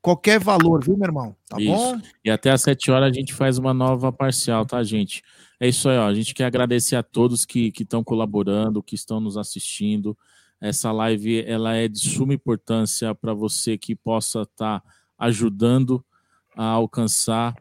qualquer 0.01 0.39
valor, 0.39 0.83
viu, 0.83 0.95
meu 0.97 1.06
irmão? 1.06 1.35
Tá 1.47 1.57
Isso. 1.59 1.72
bom? 1.72 2.01
E 2.23 2.29
até 2.29 2.51
às 2.51 2.61
7 2.61 2.91
horas 2.91 3.09
a 3.09 3.13
gente 3.13 3.33
faz 3.33 3.57
uma 3.57 3.73
nova 3.73 4.11
parcial, 4.11 4.65
tá, 4.65 4.83
gente? 4.83 5.22
É 5.59 5.67
isso 5.67 5.88
aí, 5.89 5.97
ó. 5.97 6.07
A 6.07 6.13
gente 6.13 6.33
quer 6.33 6.45
agradecer 6.45 6.95
a 6.95 7.03
todos 7.03 7.45
que 7.45 7.72
estão 7.79 8.03
colaborando, 8.03 8.83
que 8.83 8.95
estão 8.95 9.19
nos 9.19 9.38
assistindo. 9.38 10.17
Essa 10.59 10.91
live 10.91 11.43
ela 11.45 11.73
é 11.75 11.88
de 11.88 11.99
suma 11.99 12.33
importância 12.33 13.13
para 13.13 13.33
você 13.33 13.77
que 13.77 13.95
possa 13.95 14.43
estar 14.43 14.81
ajudando 15.17 16.03
a 16.56 16.65
alcançar 16.65 17.56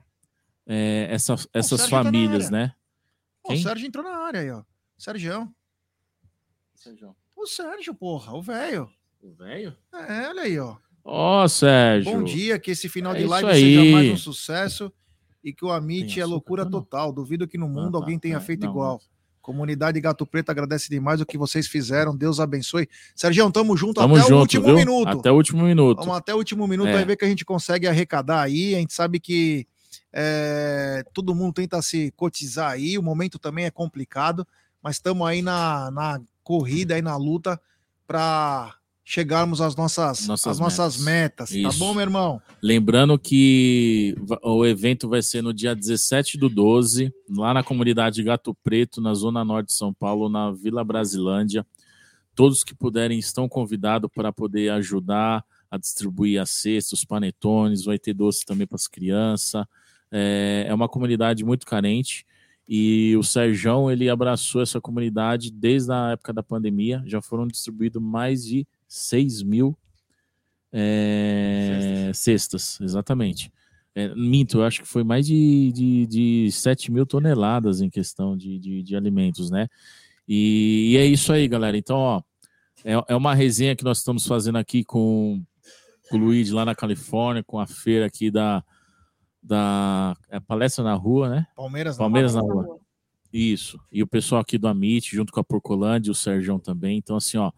é, 0.67 1.09
essa- 1.11 1.35
essas 1.53 1.83
tá 1.83 1.89
famílias, 1.89 2.49
né? 2.49 2.73
Ó, 3.45 3.49
o 3.49 3.53
Quem? 3.55 3.63
Sérgio 3.63 3.87
entrou 3.89 4.05
na 4.05 4.17
área 4.17 4.41
aí, 4.41 4.51
ó. 4.51 4.63
Sérgio. 5.03 5.53
O 7.35 7.45
Sérgio, 7.45 7.93
porra, 7.93 8.35
o 8.35 8.41
velho. 8.41 8.89
O 9.21 9.33
velho? 9.33 9.77
É, 9.93 10.29
olha 10.29 10.43
aí, 10.43 10.57
ó. 10.61 10.77
Ó, 11.05 11.49
Sérgio. 11.49 12.13
Bom 12.13 12.23
dia, 12.23 12.57
que 12.57 12.71
esse 12.71 12.89
final 12.89 13.13
É 13.13 13.19
de 13.19 13.25
live 13.25 13.53
seja 13.53 13.93
mais 13.93 14.11
um 14.13 14.17
sucesso 14.17 14.93
e 15.43 15.53
que 15.53 15.65
o 15.65 15.73
Amit 15.73 16.21
é 16.21 16.25
loucura 16.25 16.65
total. 16.65 17.13
Duvido 17.13 17.49
que 17.49 17.59
no 17.59 17.69
mundo 17.69 17.91
tá. 17.91 17.99
alguém 17.99 18.17
tenha 18.17 18.37
É, 18.37 18.41
feito 18.41 18.63
não, 18.63 18.71
igual. 18.71 19.01
Comunidade 19.41 20.01
Gato 20.01 20.25
Preto 20.25 20.51
agradece 20.51 20.89
demais 20.89 21.21
o 21.21 21.27
que 21.27 21.37
vocês 21.37 21.67
fizeram. 21.67 22.17
Deus 22.17 22.39
abençoe. 22.39 22.89
Sérgio, 23.17 23.51
tamo 23.51 23.77
junto 23.77 24.01
Tamo 24.01 24.15
até 24.15 24.25
o 24.25 24.29
junto, 24.29 24.41
último 24.43 24.65
viu? 24.67 24.75
minuto. 24.77 25.19
Até 25.19 25.33
o 25.33 25.35
último 25.35 25.65
minuto. 25.65 25.99
Vamos 25.99 26.17
até 26.17 26.33
o 26.33 26.37
último 26.39 26.69
minuto 26.69 26.91
É. 26.91 26.99
aí 26.99 27.05
ver 27.05 27.17
que 27.17 27.25
a 27.25 27.29
gente 27.29 27.45
consegue 27.45 27.89
arrecadar 27.89 28.41
aí. 28.43 28.77
A 28.77 28.79
gente 28.79 28.93
sabe 28.95 29.19
que 29.19 29.67
é, 30.13 31.03
todo 31.13 31.35
mundo 31.35 31.55
tenta 31.55 31.83
se 31.83 32.13
cotizar 32.13 32.71
aí. 32.71 32.97
O 32.97 33.03
momento 33.03 33.37
também 33.37 33.65
é 33.65 33.71
complicado, 33.73 34.47
mas 34.83 34.97
estamos 34.97 35.27
aí 35.27 35.43
na, 35.43 35.91
na 35.91 36.21
corrida, 36.43 36.95
aí 36.95 37.03
na 37.03 37.17
luta 37.17 37.61
para 38.07 38.75
chegarmos 39.05 39.61
às 39.61 39.75
nossas, 39.77 40.27
Nossas 40.27 40.53
às 40.53 40.59
nossas 40.59 40.97
metas. 40.97 41.51
Tá 41.51 41.71
bom, 41.79 41.93
meu 41.93 42.03
irmão? 42.03 42.41
Lembrando 42.63 43.19
que 43.19 44.17
o 44.43 44.65
evento 44.65 45.09
vai 45.09 45.23
ser 45.23 45.43
no 45.43 45.53
dia 45.53 45.75
17 45.75 46.39
do 46.39 46.49
12, 46.49 47.13
lá 47.29 47.53
na 47.53 47.63
comunidade 47.63 48.23
Gato 48.23 48.55
Preto, 48.63 49.01
na 49.01 49.15
Zona 49.15 49.45
Norte 49.45 49.69
de 49.69 49.75
São 49.75 49.93
Paulo, 49.93 50.29
na 50.29 50.51
Vila 50.53 50.85
Brasilândia. 50.85 51.67
Todos 52.35 52.65
que 52.65 52.75
puderem 52.75 53.19
estão 53.19 53.49
convidados 53.49 54.11
para 54.15 54.33
poder 54.33 54.71
ajudar 54.71 55.45
a 55.71 55.79
distribuir 55.79 56.41
as 56.41 56.51
cestas, 56.51 57.01
os 57.01 57.05
panetones, 57.05 57.85
vai 57.85 57.99
ter 57.99 58.15
doce 58.15 58.45
também 58.45 58.67
para 58.67 58.77
as 58.77 58.87
crianças. 58.87 59.65
É, 60.11 60.67
é 60.69 60.75
uma 60.75 60.89
comunidade 60.89 61.45
muito 61.45 61.67
carente 61.67 62.25
e 62.75 63.15
o 63.19 63.23
Serjão 63.23 63.91
ele 63.91 64.09
abraçou 64.09 64.63
essa 64.63 64.81
comunidade 64.81 65.51
desde 65.51 65.93
a 65.93 66.13
época 66.13 66.33
da 66.33 66.43
pandemia. 66.43 67.03
Já 67.05 67.21
foram 67.21 67.47
distribuídos 67.47 68.01
mais 68.01 68.47
de 68.47 68.67
6 68.89 69.43
mil 69.43 69.77
é, 70.73 72.11
cestas, 72.15 72.81
exatamente. 72.81 73.53
É, 73.95 74.15
minto, 74.15 74.57
eu 74.57 74.65
acho 74.65 74.81
que 74.81 74.89
foi 74.89 75.05
mais 75.05 75.27
de, 75.27 75.71
de, 75.71 76.07
de 76.07 76.51
7 76.51 76.91
mil 76.91 77.05
toneladas 77.05 77.83
em 77.83 77.91
questão 77.91 78.35
de, 78.35 78.59
de, 78.59 78.83
de 78.83 78.97
alimentos, 78.97 79.51
né? 79.51 79.69
E, 80.27 80.93
e 80.93 80.97
é 80.97 81.05
isso 81.05 81.31
aí, 81.31 81.47
galera. 81.47 81.77
Então, 81.77 81.99
ó, 81.99 82.23
é, 82.83 82.95
é 83.09 83.15
uma 83.15 83.35
resenha 83.35 83.77
que 83.77 83.85
nós 83.85 83.99
estamos 83.99 84.27
fazendo 84.27 84.57
aqui 84.57 84.83
com, 84.83 85.45
com 86.09 86.17
o 86.17 86.21
Luigi 86.21 86.55
lá 86.55 86.65
na 86.65 86.75
Califórnia, 86.75 87.45
com 87.45 87.61
a 87.61 87.67
feira 87.67 88.07
aqui 88.07 88.31
da, 88.31 88.65
da 89.43 90.17
é 90.29 90.39
palestra 90.39 90.85
na 90.85 90.95
rua, 90.95 91.29
né? 91.29 91.47
Palmeiras 91.57 91.97
na 91.97 92.05
Palmeiras 92.05 92.35
na 92.35 92.41
Rua. 92.41 92.65
rua. 92.65 92.81
Isso. 93.33 93.81
E 93.91 94.03
o 94.03 94.07
pessoal 94.07 94.41
aqui 94.41 94.59
do 94.59 94.69
Amit, 94.69 95.15
junto 95.15 95.33
com 95.33 95.41
a 95.41 95.45
Porcolândia 95.45 96.11
e 96.11 96.13
o 96.13 96.15
Sérgio 96.15 96.59
também. 96.59 96.99
Então, 96.99 97.17
assim, 97.17 97.39
ó, 97.39 97.51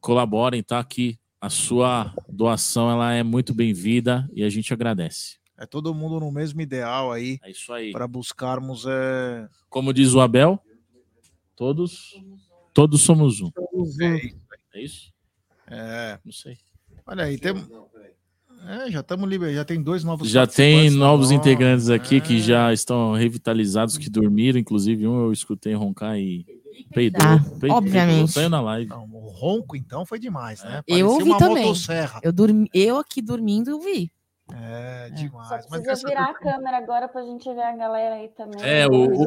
colaborem, 0.00 0.62
tá? 0.62 0.78
Aqui 0.78 1.18
a 1.40 1.48
sua 1.48 2.14
doação 2.28 2.90
ela 2.90 3.12
é 3.12 3.22
muito 3.22 3.54
bem-vinda 3.54 4.28
e 4.32 4.44
a 4.44 4.48
gente 4.48 4.72
agradece. 4.72 5.38
É 5.58 5.64
todo 5.64 5.94
mundo 5.94 6.20
no 6.20 6.30
mesmo 6.30 6.60
ideal 6.60 7.10
aí. 7.10 7.38
É 7.42 7.50
isso 7.50 7.72
aí. 7.72 7.92
Para 7.92 8.06
buscarmos. 8.06 8.84
É... 8.86 9.48
Como 9.70 9.92
diz 9.92 10.12
o 10.12 10.20
Abel, 10.20 10.60
todos 11.54 12.14
todos 12.74 13.00
somos 13.00 13.40
um. 13.40 13.50
É 14.74 14.82
isso? 14.82 15.12
É. 15.66 16.18
Não 16.22 16.32
sei. 16.32 16.58
Olha 17.06 17.24
aí, 17.24 17.38
tem... 17.38 17.54
é, 18.68 18.90
já 18.90 19.00
estamos 19.00 19.28
liber... 19.28 19.54
já 19.54 19.64
tem 19.64 19.82
dois 19.82 20.02
novos 20.04 20.28
Já 20.28 20.46
tem 20.46 20.90
novos 20.90 21.30
integrantes 21.30 21.88
aqui 21.90 22.20
que 22.20 22.36
É. 22.36 22.40
já 22.40 22.72
estão 22.72 23.12
revitalizados, 23.12 23.96
que 23.98 24.08
dormiram. 24.10 24.58
Inclusive, 24.58 25.06
um 25.06 25.26
eu 25.26 25.32
escutei 25.32 25.74
roncar 25.74 26.18
e 26.18 26.44
peidou. 26.92 27.20
Ah, 27.22 27.38
peidou, 27.60 27.76
obviamente. 27.78 28.32
Saiu 28.32 28.48
na 28.48 28.60
live. 28.60 28.88
Não, 28.90 29.04
o 29.04 29.28
ronco, 29.28 29.76
então, 29.76 30.04
foi 30.06 30.18
demais, 30.18 30.62
né? 30.64 30.82
Eu 30.86 31.08
ouvi 31.10 31.24
uma 31.24 31.38
também. 31.38 31.64
motosserra. 31.64 32.20
Eu, 32.22 32.32
dormi, 32.32 32.68
eu 32.74 32.98
aqui 32.98 33.20
dormindo, 33.22 33.70
eu 33.70 33.80
vi. 33.80 34.10
É, 34.54 35.08
Só 35.08 35.14
demais. 35.16 35.66
Mas 35.68 35.82
precisa 35.82 36.08
virar 36.08 36.24
a 36.30 36.34
câmera 36.34 36.76
agora 36.76 37.08
pra 37.08 37.20
gente 37.22 37.52
ver 37.52 37.62
a 37.62 37.74
galera 37.76 38.14
aí 38.14 38.28
também. 38.28 38.60
É, 38.62 38.86
o, 38.86 38.92
o- 38.92 39.22
o- 39.22 39.26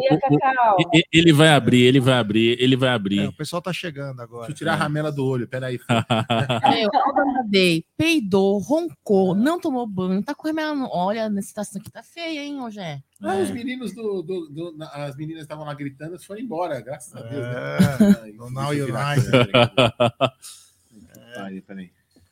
ele 1.11 1.33
vai 1.33 1.49
abrir, 1.49 1.81
ele 1.81 1.99
vai 1.99 2.13
abrir, 2.13 2.57
ele 2.61 2.77
vai 2.77 2.89
abrir. 2.89 3.19
É, 3.19 3.27
o 3.27 3.33
pessoal 3.33 3.61
tá 3.61 3.73
chegando 3.73 4.21
agora. 4.21 4.43
Deixa 4.47 4.53
eu 4.53 4.57
tirar 4.57 4.73
a 4.73 4.75
ramela 4.77 5.11
do 5.11 5.25
olho, 5.25 5.45
peraí. 5.45 5.77
Meu, 6.71 6.89
Alda 7.05 7.21
Amadei 7.21 7.83
peidou, 7.97 8.59
roncou, 8.59 9.35
não 9.35 9.59
tomou 9.59 9.85
banho, 9.85 10.23
tá 10.23 10.33
com 10.33 10.47
remela 10.47 10.73
no... 10.73 10.87
Olha, 10.89 11.27
a 11.27 11.41
situação 11.41 11.81
aqui 11.81 11.91
tá 11.91 12.01
feia, 12.01 12.39
hein, 12.41 12.61
hoje 12.61 12.79
é. 12.79 13.01
Ah, 13.21 13.35
os 13.35 13.51
meninos 13.51 13.93
do. 13.93 14.21
do- 14.21 14.47
do- 14.47 14.77
na- 14.77 14.87
as 14.87 15.17
meninas 15.17 15.41
estavam 15.41 15.65
lá 15.65 15.73
gritando, 15.73 16.11
eles 16.13 16.23
foram 16.23 16.39
embora, 16.39 16.79
graças 16.79 17.13
a 17.13 17.21
Deus. 17.21 17.45
É, 17.45 18.03
né? 18.27 18.31
do 18.31 18.49
Now 18.49 18.67
a 18.67 18.69
United. 18.69 19.51
Peraí, 21.33 21.61
peraí. 21.61 21.91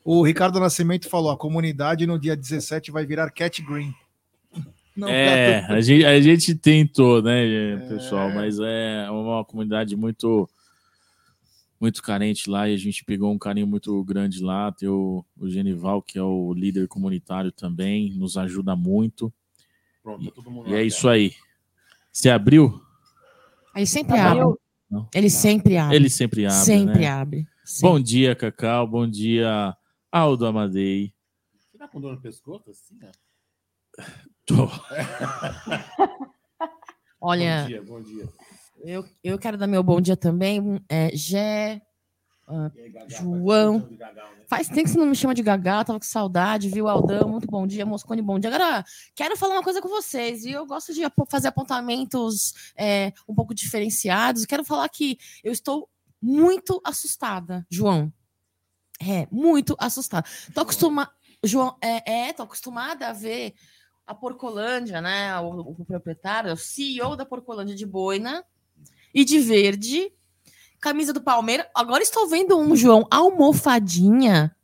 O 0.10 0.24
Ricardo 0.24 0.58
Nascimento 0.58 1.10
falou: 1.10 1.30
a 1.32 1.38
comunidade 1.38 2.08
no 2.08 2.18
dia 2.18 2.34
17 2.34 2.92
vai 2.92 3.06
virar 3.06 3.30
Cat 3.30 3.62
Green. 3.62 3.94
Não, 4.96 5.10
É, 5.10 5.66
a 5.68 5.82
gente, 5.82 6.06
a 6.06 6.22
gente 6.22 6.56
tentou, 6.56 7.22
né, 7.22 7.74
É. 7.74 7.78
pessoal, 7.90 8.30
mas 8.30 8.58
é 8.58 9.06
uma 9.12 9.44
comunidade 9.44 9.98
muito 9.98 10.50
muito 11.78 12.02
carente 12.02 12.50
lá 12.50 12.70
e 12.70 12.74
a 12.74 12.78
gente 12.78 13.04
pegou 13.04 13.34
um 13.34 13.38
carinho 13.38 13.68
muito 13.68 14.02
grande 14.06 14.42
lá. 14.42 14.72
Tem 14.72 14.88
o, 14.88 15.26
o 15.38 15.50
Genival, 15.50 16.02
que 16.02 16.18
é 16.18 16.24
o 16.24 16.54
líder 16.54 16.88
comunitário 16.88 17.52
também, 17.52 18.14
nos 18.14 18.38
ajuda 18.38 18.78
muito. 18.78 19.32
Pronto, 20.02 20.24
tá 20.24 20.32
todo 20.34 20.50
mundo 20.50 20.70
E 20.70 20.72
lá 20.72 20.80
é 20.80 20.84
isso 20.84 21.10
aí. 21.10 21.34
Você 22.14 22.30
abriu? 22.30 22.82
Ele 23.76 23.86
sempre 23.86 24.18
abre. 24.18 24.56
Ele 25.14 25.30
sempre 25.30 25.78
abre. 25.78 25.96
Ele 25.98 26.10
sempre 26.10 26.46
abre. 26.46 26.58
Sempre 26.58 27.00
né? 27.02 27.08
abre. 27.08 27.48
Bom 27.82 28.00
dia, 28.00 28.34
Cacau. 28.34 28.88
Bom 28.88 29.06
dia, 29.06 29.76
Aldo 30.18 30.48
Amadei. 30.48 31.14
Você 31.56 31.78
tá 31.78 31.88
com 31.88 32.02
dor 32.02 32.16
no 32.16 32.20
pescoço 32.20 32.72
assim, 32.72 32.98
ó? 33.04 33.12
Tô. 34.48 34.66
Olha, 37.22 37.62
Bom 37.62 37.68
dia, 37.68 37.84
bom 37.84 38.02
dia. 38.02 38.28
Eu, 38.80 39.06
eu 39.24 39.38
quero 39.38 39.60
dar 39.60 39.68
meu 39.68 39.84
bom 39.84 40.02
dia 40.02 40.18
também. 40.18 40.84
É, 40.90 41.16
Gé, 41.16 41.84
ah, 42.48 42.72
João. 43.08 43.88
Faz 44.48 44.68
tempo 44.68 44.86
que 44.86 44.90
você 44.90 44.98
não 44.98 45.06
me 45.06 45.16
chama 45.16 45.36
de 45.36 45.44
Gagá, 45.44 45.84
tava 45.84 46.00
com 46.00 46.06
saudade, 46.06 46.68
viu, 46.68 46.88
Aldão? 46.88 47.30
Muito 47.30 47.46
bom 47.46 47.68
dia, 47.68 47.86
Moscone, 47.86 48.22
bom 48.22 48.40
dia. 48.40 48.50
Agora, 48.50 48.84
quero 49.16 49.38
falar 49.38 49.54
uma 49.54 49.64
coisa 49.64 49.80
com 49.82 49.90
vocês, 49.90 50.46
e 50.46 50.52
eu 50.52 50.66
gosto 50.66 50.96
de 50.96 51.02
fazer 51.30 51.50
apontamentos 51.50 52.74
é, 52.76 53.14
um 53.28 53.36
pouco 53.36 53.54
diferenciados. 53.54 54.46
Quero 54.46 54.66
falar 54.66 54.90
que 54.90 55.20
eu 55.44 55.52
estou 55.52 55.88
muito 56.20 56.82
assustada, 56.84 57.68
João. 57.70 58.12
É, 59.00 59.28
muito 59.32 59.76
assustada. 59.80 60.28
Tô 60.54 60.62
acostumada. 60.62 61.12
João, 61.44 61.78
é, 61.82 62.30
é, 62.30 62.34
tô 62.34 62.44
acostumada 62.44 63.08
a 63.08 63.14
ver 63.14 63.54
a 64.06 64.16
Porcolândia, 64.16 65.02
né? 65.02 65.40
O, 65.40 65.60
o 65.60 65.86
proprietário, 65.86 66.54
o 66.54 66.58
CEO 66.58 67.16
da 67.16 67.26
Porcolândia 67.26 67.76
de 67.76 67.86
Boina 67.86 68.44
e 69.14 69.24
de 69.24 69.40
verde, 69.40 70.12
camisa 70.80 71.14
do 71.14 71.22
Palmeiras. 71.22 71.68
Agora 71.76 72.02
estou 72.02 72.28
vendo 72.28 72.58
um, 72.58 72.76
João, 72.76 73.06
almofadinha. 73.12 74.56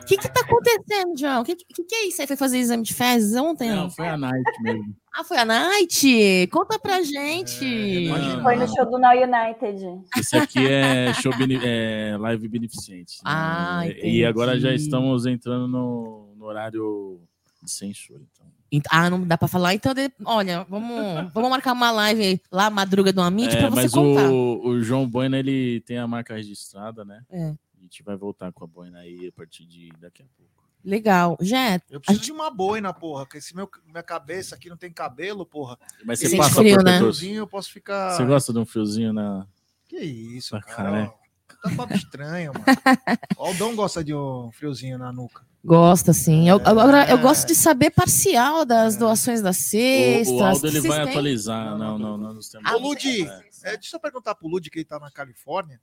O 0.00 0.04
que 0.06 0.16
que 0.16 0.28
tá 0.28 0.40
acontecendo, 0.40 1.16
João? 1.18 1.42
O 1.42 1.44
que, 1.44 1.54
que, 1.56 1.84
que 1.84 1.94
é 1.94 2.06
isso? 2.08 2.20
Aí 2.20 2.26
foi 2.26 2.36
fazer 2.36 2.58
exame 2.58 2.82
de 2.82 2.94
fezes 2.94 3.34
ontem? 3.36 3.70
Não, 3.70 3.90
foi 3.90 4.08
a 4.08 4.16
Night 4.16 4.62
mesmo. 4.62 4.94
Ah, 5.12 5.24
foi 5.24 5.38
a 5.38 5.44
Night? 5.44 6.48
Conta 6.52 6.78
pra 6.78 7.02
gente. 7.02 8.08
Foi 8.44 8.54
no 8.54 8.68
show 8.68 8.88
do 8.88 8.96
Now 8.96 9.10
United. 9.10 9.84
Esse 10.16 10.36
aqui 10.36 10.64
é 10.64 11.12
show 11.14 11.36
bene- 11.36 11.58
é 11.60 12.16
live 12.16 12.46
beneficente. 12.46 13.16
né? 13.16 13.22
Ah, 13.24 13.82
e 13.88 14.24
agora 14.24 14.58
já 14.60 14.72
estamos 14.72 15.26
entrando 15.26 15.66
no, 15.66 16.32
no 16.36 16.44
horário 16.44 17.20
de 17.60 17.68
censura. 17.72 18.20
Então. 18.32 18.46
Ent- 18.70 18.86
Ah, 18.88 19.10
não 19.10 19.26
dá 19.26 19.36
pra 19.36 19.48
falar? 19.48 19.74
Então, 19.74 19.92
olha, 20.24 20.64
vamos, 20.70 21.32
vamos 21.34 21.50
marcar 21.50 21.72
uma 21.72 21.90
live 21.90 22.40
lá, 22.52 22.70
madruga 22.70 23.12
do 23.12 23.20
Amit, 23.20 23.52
É, 23.56 23.58
pra 23.58 23.68
você 23.68 23.82
mas 23.82 23.90
contar. 23.92 24.30
o, 24.30 24.64
o 24.68 24.80
João 24.80 25.08
Boina, 25.08 25.36
ele 25.40 25.80
tem 25.80 25.98
a 25.98 26.06
marca 26.06 26.34
registrada, 26.36 27.04
né? 27.04 27.20
É. 27.32 27.52
A 27.90 27.92
gente 27.92 28.04
vai 28.04 28.16
voltar 28.16 28.52
com 28.52 28.62
a 28.62 28.68
Boina 28.68 29.00
aí 29.00 29.26
a 29.26 29.32
partir 29.32 29.66
de 29.66 29.88
daqui 29.98 30.22
a 30.22 30.26
pouco. 30.36 30.70
Legal. 30.84 31.36
Jet, 31.40 31.84
Eu 31.90 32.00
preciso 32.00 32.24
de 32.24 32.30
uma 32.32 32.48
boina, 32.50 32.94
porra, 32.94 33.26
porque 33.26 33.40
se 33.40 33.54
meu, 33.54 33.68
minha 33.84 34.02
cabeça 34.02 34.54
aqui 34.54 34.70
não 34.70 34.76
tem 34.76 34.92
cabelo, 34.92 35.44
porra. 35.44 35.76
Mas 36.04 36.20
você 36.20 36.28
se 36.28 36.36
passa 36.36 36.54
frio, 36.54 36.74
protetor? 36.76 36.84
né? 36.84 36.98
Friozinho, 36.98 37.38
eu 37.38 37.46
posso 37.48 37.70
ficar. 37.72 38.12
Você 38.16 38.24
gosta 38.24 38.52
de 38.52 38.60
um 38.60 38.64
fiozinho 38.64 39.12
na. 39.12 39.44
Que 39.88 39.98
isso, 39.98 40.54
na 40.54 40.62
cara. 40.62 40.90
cara? 40.90 41.14
Tá 41.62 41.70
papo 41.76 41.92
estranho, 41.94 42.52
mano. 42.54 42.64
O 43.36 43.44
Aldão 43.44 43.74
gosta 43.74 44.04
de 44.04 44.14
um 44.14 44.50
friozinho 44.52 44.96
na 44.96 45.12
nuca. 45.12 45.44
Gosta, 45.62 46.12
sim. 46.14 46.48
Eu, 46.48 46.56
agora, 46.64 47.10
eu 47.10 47.18
gosto 47.18 47.46
de 47.46 47.54
saber 47.54 47.90
parcial 47.90 48.64
das 48.64 48.96
doações 48.96 49.42
das 49.42 49.58
O, 49.58 49.60
cestas. 49.62 50.28
o 50.34 50.42
Aldo 50.42 50.60
que 50.60 50.66
ele 50.68 50.80
vai 50.88 51.00
têm. 51.02 51.10
atualizar. 51.10 51.76
Não, 51.76 51.98
não, 51.98 52.16
não. 52.16 52.38
Ô, 52.74 52.78
Ludi, 52.78 53.26
é, 53.64 53.76
deixa 53.76 53.96
eu 53.96 54.00
perguntar 54.00 54.34
pro 54.36 54.48
Ludi, 54.48 54.70
que 54.70 54.78
ele 54.78 54.84
tá 54.86 54.98
na 54.98 55.10
Califórnia. 55.10 55.78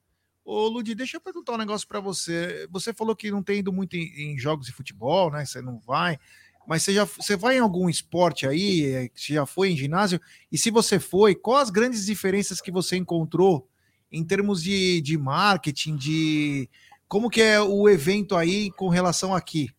Ô, 0.50 0.70
Ludi, 0.70 0.96
deixa 0.96 1.18
eu 1.18 1.22
perguntar 1.22 1.56
um 1.56 1.58
negócio 1.58 1.86
pra 1.86 2.00
você. 2.00 2.70
Você 2.72 2.94
falou 2.94 3.14
que 3.14 3.30
não 3.30 3.44
tem 3.44 3.60
ido 3.60 3.74
muito 3.74 3.98
em, 3.98 4.32
em 4.32 4.40
jogos 4.40 4.66
de 4.66 4.72
futebol, 4.72 5.30
né? 5.30 5.44
Você 5.44 5.62
não 5.62 5.78
vai. 5.78 6.18
Mas 6.66 6.84
você 6.84 6.94
já 6.94 7.04
você 7.04 7.36
vai 7.36 7.58
em 7.58 7.60
algum 7.60 7.90
esporte 7.90 8.48
aí? 8.48 8.86
é, 8.86 9.10
Você 9.14 9.34
já 9.34 9.46
foi 9.46 9.72
em 9.72 9.76
ginásio? 9.76 10.22
E 10.50 10.58
se 10.58 10.72
você 10.72 11.00
foi, 11.00 11.36
quais 11.36 11.64
as 11.64 11.70
grandes 11.70 12.06
diferenças 12.06 12.62
que 12.62 12.72
você 12.72 12.96
encontrou 12.96 13.68
em 14.10 14.24
termos 14.24 14.64
de, 14.64 15.02
de 15.02 15.18
marketing, 15.18 15.98
de 15.98 16.70
como 17.10 17.30
que 17.30 17.42
é 17.42 17.60
o 17.60 17.90
evento 17.90 18.34
aí 18.34 18.72
com 18.72 18.88
relação 18.88 19.36
aqui? 19.36 19.70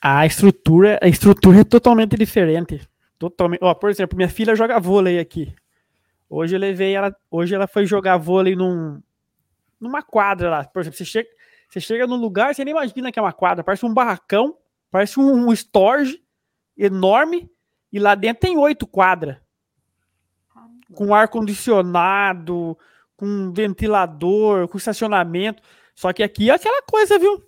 A 0.00 0.24
estrutura, 0.24 0.98
a 1.02 1.06
estrutura 1.06 1.60
é 1.60 1.64
totalmente 1.64 2.16
diferente. 2.16 2.80
Totalmente. 3.18 3.60
Ó, 3.62 3.74
por 3.74 3.90
exemplo, 3.90 4.16
minha 4.16 4.30
filha 4.30 4.56
joga 4.56 4.80
vôlei 4.80 5.18
aqui. 5.18 5.54
Hoje 6.34 6.56
eu 6.56 6.60
levei 6.60 6.94
ela, 6.94 7.14
hoje 7.30 7.54
ela 7.54 7.66
foi 7.66 7.84
jogar 7.84 8.16
vôlei 8.16 8.56
num, 8.56 9.02
numa 9.78 10.02
quadra 10.02 10.48
lá. 10.48 10.64
Por 10.64 10.80
exemplo, 10.80 10.96
você 10.96 11.04
chega, 11.04 11.28
você 11.68 11.78
chega 11.78 12.06
num 12.06 12.16
lugar, 12.16 12.54
você 12.54 12.64
nem 12.64 12.72
imagina 12.72 13.12
que 13.12 13.18
é 13.18 13.22
uma 13.22 13.34
quadra, 13.34 13.62
parece 13.62 13.84
um 13.84 13.92
barracão, 13.92 14.56
parece 14.90 15.20
um, 15.20 15.48
um 15.48 15.52
storage 15.52 16.24
enorme 16.74 17.50
e 17.92 17.98
lá 17.98 18.14
dentro 18.14 18.40
tem 18.40 18.56
oito 18.56 18.86
quadras. 18.86 19.36
Com 20.94 21.14
ar 21.14 21.28
condicionado, 21.28 22.78
com 23.14 23.52
ventilador, 23.52 24.68
com 24.68 24.78
estacionamento. 24.78 25.62
Só 25.94 26.14
que 26.14 26.22
aqui 26.22 26.48
é 26.48 26.54
aquela 26.54 26.80
coisa, 26.80 27.18
viu? 27.18 27.44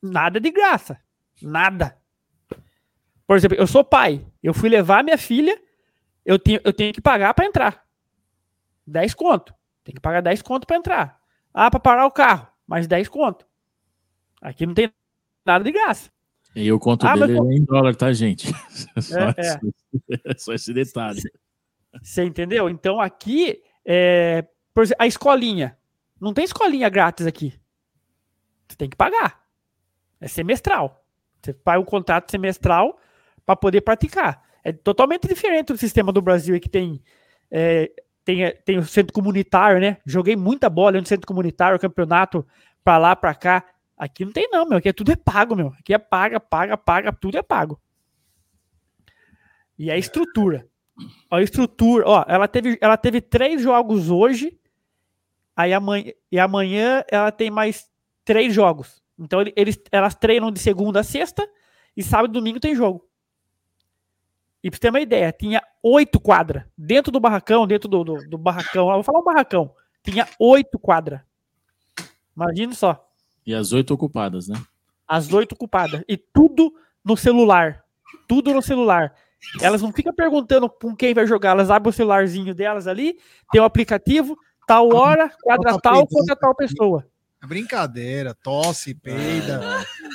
Nada 0.00 0.40
de 0.40 0.50
graça. 0.50 0.98
Nada. 1.42 1.98
Por 3.26 3.36
exemplo, 3.36 3.58
eu 3.58 3.66
sou 3.66 3.84
pai. 3.84 4.26
Eu 4.42 4.54
fui 4.54 4.70
levar 4.70 5.04
minha 5.04 5.18
filha, 5.18 5.60
eu 6.24 6.38
tenho, 6.38 6.60
eu 6.64 6.72
tenho 6.72 6.94
que 6.94 7.00
pagar 7.02 7.34
para 7.34 7.44
entrar. 7.44 7.89
10 8.86 9.14
conto. 9.14 9.54
Tem 9.84 9.94
que 9.94 10.00
pagar 10.00 10.20
10 10.20 10.42
conto 10.42 10.66
para 10.66 10.76
entrar. 10.76 11.20
Ah, 11.52 11.70
para 11.70 11.80
parar 11.80 12.06
o 12.06 12.10
carro, 12.10 12.48
mais 12.66 12.86
10 12.86 13.08
conto. 13.08 13.46
Aqui 14.40 14.66
não 14.66 14.74
tem 14.74 14.92
nada 15.44 15.64
de 15.64 15.72
graça. 15.72 16.10
E 16.54 16.70
o 16.72 16.78
conto 16.78 17.06
Ah, 17.06 17.16
mas 17.16 17.28
dele 17.28 17.38
pô- 17.38 17.50
é 17.50 17.54
em 17.54 17.64
dólar, 17.64 17.94
tá, 17.94 18.12
gente? 18.12 18.46
Só, 19.00 19.18
É, 19.18 19.34
esse- 19.38 19.60
só 20.44 20.52
esse 20.54 20.72
detalhe. 20.72 21.20
Você 22.02 22.24
entendeu? 22.24 22.68
Então 22.68 23.00
aqui, 23.00 23.62
é, 23.84 24.46
por 24.74 24.82
exemplo, 24.84 25.02
a 25.02 25.06
escolinha. 25.06 25.76
Não 26.20 26.32
tem 26.34 26.44
escolinha 26.44 26.88
grátis 26.88 27.26
aqui. 27.26 27.58
Você 28.68 28.76
tem 28.76 28.88
que 28.90 28.96
pagar. 28.96 29.42
É 30.20 30.28
semestral. 30.28 31.04
Você 31.42 31.52
paga 31.52 31.80
o 31.80 31.84
contrato 31.84 32.30
semestral 32.30 32.98
para 33.46 33.56
poder 33.56 33.80
praticar. 33.80 34.42
É 34.62 34.70
totalmente 34.72 35.26
diferente 35.26 35.68
do 35.72 35.78
sistema 35.78 36.12
do 36.12 36.20
Brasil 36.20 36.58
que 36.60 36.68
tem, 36.68 37.02
é, 37.50 37.90
tem, 38.36 38.54
tem 38.64 38.78
o 38.78 38.84
centro 38.84 39.12
comunitário, 39.12 39.80
né? 39.80 39.96
Joguei 40.06 40.36
muita 40.36 40.68
bola 40.70 41.00
no 41.00 41.06
centro 41.06 41.26
comunitário, 41.26 41.78
campeonato 41.78 42.46
para 42.84 42.98
lá, 42.98 43.16
para 43.16 43.34
cá. 43.34 43.64
Aqui 43.96 44.24
não 44.24 44.32
tem 44.32 44.48
não, 44.50 44.66
meu. 44.66 44.78
Aqui 44.78 44.88
é 44.88 44.92
tudo 44.92 45.12
é 45.12 45.16
pago, 45.16 45.56
meu. 45.56 45.68
Aqui 45.78 45.92
é 45.92 45.98
paga, 45.98 46.38
paga, 46.40 46.76
paga, 46.76 47.12
tudo 47.12 47.36
é 47.38 47.42
pago. 47.42 47.80
E 49.78 49.90
a 49.90 49.96
estrutura. 49.96 50.66
A 51.30 51.40
estrutura, 51.40 52.04
ó, 52.06 52.24
ela 52.28 52.46
teve, 52.46 52.78
ela 52.80 52.96
teve 52.96 53.20
três 53.22 53.62
jogos 53.62 54.10
hoje, 54.10 54.58
aí 55.56 55.72
amanhã, 55.72 56.12
e 56.30 56.38
amanhã 56.38 57.02
ela 57.10 57.32
tem 57.32 57.50
mais 57.50 57.88
três 58.24 58.52
jogos. 58.54 59.02
Então 59.18 59.40
ele- 59.40 59.52
eles, 59.56 59.80
elas 59.90 60.14
treinam 60.14 60.50
de 60.50 60.58
segunda 60.60 61.00
a 61.00 61.02
sexta 61.04 61.48
e 61.96 62.02
sábado 62.02 62.30
e 62.30 62.34
domingo 62.34 62.60
tem 62.60 62.74
jogo. 62.74 63.08
E 64.62 64.70
pra 64.70 64.76
você 64.76 64.80
ter 64.80 64.90
uma 64.90 65.00
ideia, 65.00 65.32
tinha 65.32 65.62
oito 65.82 66.20
quadras 66.20 66.64
dentro 66.76 67.10
do 67.10 67.18
barracão, 67.18 67.66
dentro 67.66 67.88
do, 67.88 68.04
do, 68.04 68.28
do 68.28 68.38
barracão, 68.38 68.88
eu 68.88 68.94
vou 68.94 69.02
falar 69.02 69.20
um 69.20 69.24
barracão, 69.24 69.74
tinha 70.02 70.28
oito 70.38 70.78
quadras. 70.78 71.20
Imagine 72.36 72.74
só, 72.74 73.08
E 73.46 73.54
as 73.54 73.72
oito 73.72 73.92
ocupadas, 73.92 74.48
né? 74.48 74.60
as 75.06 75.32
oito 75.32 75.52
ocupadas. 75.52 76.02
E 76.08 76.16
tudo 76.16 76.72
no 77.04 77.16
celular. 77.16 77.82
Tudo 78.28 78.54
no 78.54 78.62
celular. 78.62 79.12
Elas 79.60 79.82
não 79.82 79.92
ficam 79.92 80.14
perguntando 80.14 80.68
com 80.68 80.94
quem 80.94 81.12
vai 81.12 81.26
jogar. 81.26 81.50
Elas 81.50 81.70
abrem 81.70 81.90
o 81.90 81.92
celularzinho 81.92 82.54
delas 82.54 82.86
ali, 82.86 83.18
tem 83.50 83.60
o 83.60 83.64
aplicativo, 83.64 84.36
tal 84.66 84.94
hora, 84.94 85.30
quadra 85.42 85.78
tal, 85.80 86.06
contra 86.06 86.36
tal 86.36 86.54
pessoa. 86.54 87.06
É 87.42 87.46
brincadeira, 87.46 88.34
tosse, 88.34 88.94
peida. 88.94 89.60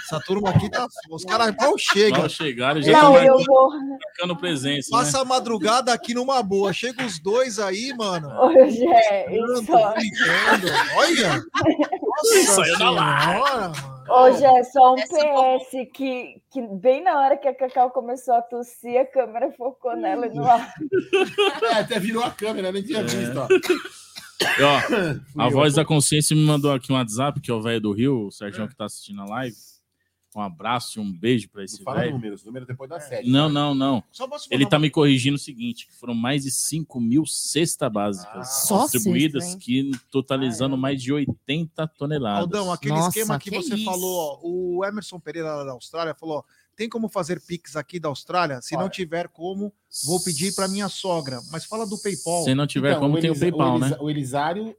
Essa 0.05 0.19
turma 0.19 0.51
aqui 0.51 0.69
tá. 0.69 0.87
Os 1.09 1.25
caras 1.25 1.55
mal 1.59 1.75
chegam. 1.79 2.19
Mal 2.19 2.29
chegaram, 2.29 2.79
já 2.79 2.91
Não, 2.91 3.13
vou. 3.43 3.69
marcando 3.71 4.35
presença. 4.35 4.91
Passa 4.91 5.21
a 5.21 5.25
madrugada 5.25 5.91
aqui 5.91 6.13
numa 6.13 6.43
boa. 6.43 6.71
Chega 6.71 7.03
os 7.03 7.17
dois 7.17 7.57
aí, 7.57 7.91
mano. 7.97 8.29
Hoje 8.39 8.85
é 8.87 9.25
Brincando, 9.27 9.93
brincando. 9.95 10.67
Olha! 10.95 11.43
Nossa 12.01 12.53
Saiu 12.53 12.77
da 12.77 12.85
senhora, 13.17 13.69
mano. 13.69 13.95
Hoje 14.07 14.45
é 14.45 14.63
só 14.63 14.93
um 14.93 14.97
PS 14.97 15.91
que, 15.91 16.39
que 16.51 16.61
bem 16.61 17.03
na 17.03 17.19
hora 17.19 17.35
que 17.37 17.47
a 17.47 17.55
Cacau 17.55 17.89
começou 17.89 18.35
a 18.35 18.41
tossir, 18.43 18.99
a 18.99 19.05
câmera 19.05 19.51
focou 19.57 19.95
nela 19.95 20.27
e 20.27 20.33
no 20.35 20.45
ar. 20.45 20.71
É, 21.63 21.79
até 21.79 21.99
virou 21.99 22.23
a 22.23 22.29
câmera, 22.29 22.71
nem 22.71 22.83
tinha 22.83 23.01
visto, 23.01 23.35
ó. 23.39 23.47
E, 23.49 24.61
ó, 24.61 25.43
a 25.43 25.49
voz 25.49 25.73
da 25.73 25.83
consciência 25.83 26.35
me 26.35 26.45
mandou 26.45 26.71
aqui 26.71 26.91
um 26.91 26.95
WhatsApp, 26.95 27.41
que 27.41 27.49
é 27.49 27.53
o 27.53 27.61
velho 27.61 27.81
do 27.81 27.91
Rio, 27.91 28.27
o 28.27 28.31
Sérgio 28.31 28.67
que 28.67 28.75
tá 28.75 28.85
assistindo 28.85 29.21
a 29.21 29.25
live. 29.25 29.55
Um 30.35 30.41
abraço 30.41 30.99
e 30.99 31.01
um 31.01 31.09
beijo 31.11 31.47
pra 31.49 31.63
esse 31.63 31.81
Fala 31.81 32.01
velho. 32.01 32.11
números, 32.11 32.43
número 32.43 32.65
depois 32.65 32.89
da 32.89 32.99
sete. 32.99 33.29
Não, 33.29 33.47
não, 33.47 33.73
não. 33.73 34.03
Só 34.11 34.27
posso 34.27 34.49
Ele 34.51 34.65
tá 34.65 34.77
me 34.77 34.89
corrigindo 34.89 35.35
o 35.37 35.39
seguinte: 35.39 35.87
que 35.87 35.93
foram 35.93 36.13
mais 36.13 36.43
de 36.43 36.51
5 36.51 36.99
mil 36.99 37.25
cestas 37.25 37.89
básicas 37.89 38.65
Só 38.67 38.83
distribuídas, 38.83 39.45
cesta, 39.45 39.59
que 39.59 39.91
totalizando 40.11 40.77
mais 40.77 41.01
de 41.01 41.13
80 41.13 41.87
toneladas. 41.97 42.41
Aldão, 42.41 42.71
aquele 42.71 42.95
Nossa, 42.95 43.07
esquema 43.17 43.39
que, 43.39 43.49
que 43.49 43.55
você 43.55 43.75
isso. 43.75 43.85
falou, 43.85 44.13
ó, 44.17 44.39
o 44.43 44.83
Emerson 44.85 45.19
Pereira 45.21 45.55
lá 45.55 45.63
da 45.63 45.71
Austrália 45.71 46.13
falou: 46.13 46.39
ó, 46.39 46.43
tem 46.75 46.89
como 46.89 47.07
fazer 47.07 47.39
Pix 47.41 47.77
aqui 47.77 47.97
da 47.97 48.09
Austrália? 48.09 48.61
Se 48.61 48.73
não 48.75 48.81
Olha. 48.81 48.89
tiver 48.89 49.29
como, 49.29 49.71
vou 50.05 50.21
pedir 50.21 50.53
para 50.53 50.67
minha 50.67 50.89
sogra. 50.89 51.39
Mas 51.49 51.63
fala 51.63 51.87
do 51.87 51.97
PayPal. 51.97 52.43
Se 52.43 52.53
não 52.53 52.67
tiver 52.67 52.89
Então, 52.89 52.99
como, 52.99 53.21
tem 53.21 53.29
o 53.31 53.39
PayPal, 53.39 53.77
Elisa- 53.77 53.89
né? 53.91 53.97
O 54.01 54.09
Elisário 54.09 54.75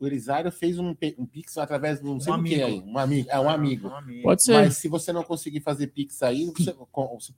o 0.00 0.06
Elisário 0.06 0.50
fez 0.52 0.78
um, 0.78 0.94
um 1.18 1.26
Pix 1.26 1.56
através 1.58 1.98
de 2.00 2.04
não 2.04 2.18
sei 2.20 2.32
Um 2.32 2.42
que 2.42 2.62
amigo. 2.62 2.84
aí. 2.86 2.92
Um 2.92 2.98
amigo. 2.98 3.28
É 3.30 3.40
um 3.40 3.48
amigo. 3.48 3.88
Um 3.88 3.96
amigo. 3.96 4.22
Pode 4.22 4.42
ser. 4.42 4.52
Mas 4.54 4.76
se 4.76 4.88
você 4.88 5.12
não 5.12 5.22
conseguir 5.22 5.60
fazer 5.60 5.86
Pix 5.88 6.22
aí, 6.22 6.50
você- 6.56 6.74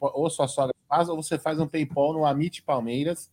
ou 0.00 0.30
sua 0.30 0.48
sogra 0.48 0.74
faz, 0.88 1.08
ou 1.08 1.20
você 1.22 1.38
faz 1.38 1.58
um 1.60 1.66
PayPal 1.66 2.12
no 2.12 2.24
Amit 2.24 2.62
Palmeiras, 2.62 3.30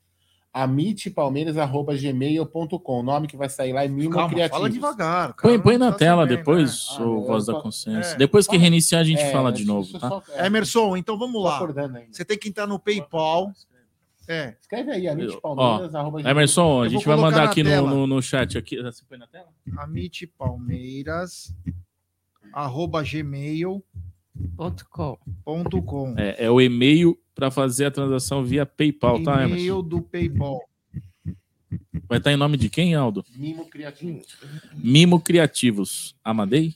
amitpalmeiras.gmail.com. 0.51 2.99
O 2.99 3.03
nome 3.03 3.27
que 3.27 3.37
vai 3.37 3.49
sair 3.49 3.73
lá 3.73 3.83
é 3.83 3.87
Mimo 3.87 4.11
Calma, 4.11 4.29
Criativo. 4.29 4.55
fala 4.57 4.69
devagar. 4.69 5.35
Põe, 5.35 5.59
põe 5.59 5.77
na 5.77 5.91
tá 5.91 5.97
tela 5.97 6.23
sabendo, 6.23 6.37
depois, 6.37 6.87
Ah, 6.91 7.01
o 7.01 7.03
eu 7.03 7.21
Voz 7.25 7.45
da 7.45 7.59
Consciência. 7.61 8.13
é, 8.13 8.17
depois 8.17 8.47
que 8.47 8.57
reiniciar, 8.57 9.01
a 9.01 9.03
gente 9.03 9.21
É, 9.21 9.31
fala 9.31 9.51
de 9.51 9.65
novo, 9.65 9.99
tá? 9.99 10.09
só- 10.09 10.23
Emerson, 10.37 10.97
então 10.97 11.17
vamos 11.17 11.41
lá. 11.43 11.59
Você 12.11 12.25
tem 12.25 12.37
que 12.37 12.49
entrar 12.49 12.67
no 12.67 12.79
PayPal. 12.79 13.51
É. 14.27 14.55
Escreve 14.59 14.91
aí, 14.91 15.07
Ó, 15.07 15.11
amitpalmeiras.gmail. 15.11 16.27
Emerson, 16.27 16.83
a 16.83 16.89
gente 16.89 17.05
vai 17.05 17.17
mandar 17.17 17.43
aqui 17.43 17.63
no, 17.63 17.87
no, 17.87 18.07
no 18.07 18.21
chat. 18.21 18.57
Aqui. 18.57 18.81
Você 18.81 19.03
põe 19.07 19.17
na 19.17 19.27
tela? 19.27 19.47
Amit 19.77 20.27
Palmeiras 20.27 21.53
arroba 22.53 23.03
gmail 23.03 23.83
ponto 25.43 25.81
com. 25.81 26.15
É, 26.17 26.45
é 26.45 26.51
o 26.51 26.61
e-mail 26.61 27.17
para 27.35 27.51
fazer 27.51 27.85
a 27.85 27.91
transação 27.91 28.43
via 28.43 28.65
PayPal, 28.65 29.21
tá, 29.23 29.35
Emerson? 29.43 29.55
E-mail 29.55 29.81
do 29.81 30.01
PayPal. 30.01 30.61
Vai 32.07 32.19
estar 32.19 32.31
em 32.31 32.37
nome 32.37 32.57
de 32.57 32.69
quem, 32.69 32.93
Aldo? 32.93 33.25
Mimo 33.35 33.67
Criativo. 33.67 34.21
Mimo 34.75 35.19
Criativos. 35.19 36.15
Amadei? 36.23 36.75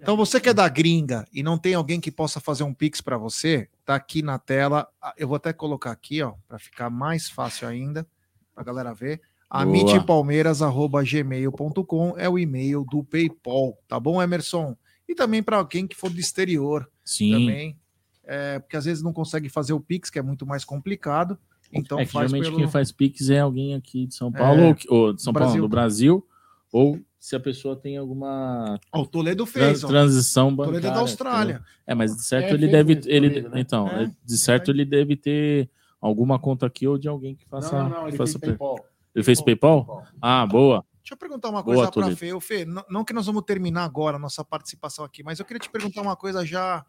Então 0.00 0.16
você 0.16 0.40
que 0.40 0.48
é 0.48 0.54
da 0.54 0.68
gringa 0.68 1.26
e 1.32 1.42
não 1.42 1.58
tem 1.58 1.74
alguém 1.74 2.00
que 2.00 2.10
possa 2.10 2.40
fazer 2.40 2.64
um 2.64 2.72
pix 2.74 3.00
para 3.00 3.16
você, 3.18 3.68
tá 3.84 3.94
aqui 3.94 4.22
na 4.22 4.38
tela. 4.38 4.88
Ah, 5.00 5.14
Eu 5.16 5.28
vou 5.28 5.36
até 5.36 5.52
colocar 5.52 5.90
aqui, 5.90 6.22
ó, 6.22 6.34
para 6.48 6.58
ficar 6.58 6.88
mais 6.90 7.28
fácil 7.28 7.68
ainda, 7.68 8.06
pra 8.54 8.64
galera 8.64 8.92
ver. 8.94 9.20
amitpalmeiras@gmail.com 9.50 12.14
é 12.16 12.28
o 12.28 12.38
e-mail 12.38 12.84
do 12.90 13.02
PayPal, 13.04 13.78
tá 13.88 13.98
bom, 14.00 14.22
Emerson? 14.22 14.76
E 15.08 15.14
também 15.14 15.42
para 15.42 15.58
alguém 15.58 15.86
que 15.86 15.94
for 15.96 16.10
do 16.10 16.18
exterior, 16.18 16.90
Sim. 17.04 17.30
também, 17.32 17.78
é, 18.24 18.58
porque 18.58 18.76
às 18.76 18.84
vezes 18.86 19.02
não 19.02 19.12
consegue 19.12 19.48
fazer 19.48 19.72
o 19.74 19.80
pix, 19.80 20.08
que 20.10 20.18
é 20.18 20.22
muito 20.22 20.46
mais 20.46 20.64
complicado. 20.64 21.38
Então 21.72 21.98
é 21.98 22.06
que 22.06 22.12
faz 22.12 22.30
geralmente 22.30 22.50
pelo 22.50 22.56
quem 22.62 22.70
faz 22.70 22.92
Pix 22.92 23.30
é 23.30 23.40
alguém 23.40 23.74
aqui 23.74 24.06
de 24.06 24.14
São 24.14 24.30
Paulo, 24.30 24.60
É, 24.60 24.76
ou, 24.88 24.98
ou 25.06 25.12
de 25.12 25.20
São 25.22 25.32
Paulo, 25.32 25.46
Brasil. 25.46 25.62
não, 25.62 25.68
do 25.68 25.70
Brasil, 25.70 26.28
ou 26.70 27.00
se 27.24 27.34
a 27.34 27.40
pessoa 27.40 27.74
tem 27.74 27.96
alguma 27.96 28.78
Ó, 28.92 29.00
o 29.00 29.06
Toledo 29.06 29.46
fez, 29.46 29.82
ó. 29.82 29.88
transição 29.88 30.54
Toledo 30.54 30.74
bancária. 30.74 30.88
é 30.88 30.94
da 30.94 31.00
Austrália. 31.00 31.64
É, 31.86 31.94
mas 31.94 32.14
de 32.14 32.22
certo 32.22 32.50
É, 32.50 32.52
ele 32.52 32.68
deve, 32.68 32.92
ele, 33.06 33.30
Toledo, 33.30 33.48
né? 33.48 33.60
então, 33.60 33.88
É, 33.88 34.12
de 34.22 34.36
certo 34.36 34.70
ele 34.70 34.84
deve 34.84 35.16
ter 35.16 35.70
alguma 35.98 36.38
conta 36.38 36.66
aqui 36.66 36.86
ou 36.86 36.98
de 36.98 37.08
alguém 37.08 37.34
que 37.34 37.46
faça, 37.46 37.74
Não, 37.74 37.88
não, 37.88 38.00
não, 38.00 38.08
ele 38.08 38.16
faça 38.18 38.38
fez 38.38 38.50
PayPal. 38.50 38.86
Ele 39.14 39.24
fez 39.24 39.40
PayPal? 39.40 40.06
Ah, 40.20 40.44
boa. 40.44 40.84
Deixa 40.98 41.14
eu 41.14 41.16
perguntar 41.16 41.48
uma 41.48 41.62
Boa, 41.62 41.76
coisa 41.76 41.90
para 41.90 42.02
Toledo. 42.02 42.16
Fê. 42.18 42.32
Ô, 42.34 42.40
Fê, 42.40 42.66
não, 42.66 42.84
não 42.90 43.04
que 43.06 43.14
nós 43.14 43.24
vamos 43.24 43.42
terminar 43.44 43.84
agora 43.84 44.18
a 44.18 44.20
nossa 44.20 44.44
participação 44.44 45.02
aqui, 45.02 45.22
mas 45.22 45.38
eu 45.38 45.46
queria 45.46 45.60
te 45.60 45.70
perguntar 45.70 46.02
uma 46.02 46.16
coisa 46.16 46.44
já. 46.44 46.84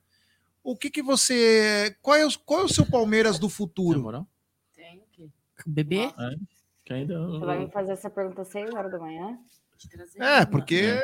O 0.62 0.76
que 0.76 0.90
que 0.90 1.02
você. 1.02 1.96
Qual 2.02 2.18
é 2.18 2.26
o, 2.26 2.30
qual 2.46 2.60
é 2.60 2.64
o 2.66 2.70
seu 2.70 2.86
Palmeiras 2.86 3.40
do 3.40 3.48
futuro? 3.48 4.28
Bebê? 5.66 6.12
É, 6.20 6.36
que 6.84 6.92
ainda... 6.92 7.26
Você 7.26 7.46
vai 7.46 7.60
me 7.60 7.72
fazer 7.72 7.94
essa 7.94 8.10
pergunta 8.10 8.42
às 8.42 8.50
6 8.50 8.74
horas 8.74 8.92
da 8.92 9.00
manhã? 9.00 9.40
É, 10.18 10.46
porque 10.46 11.00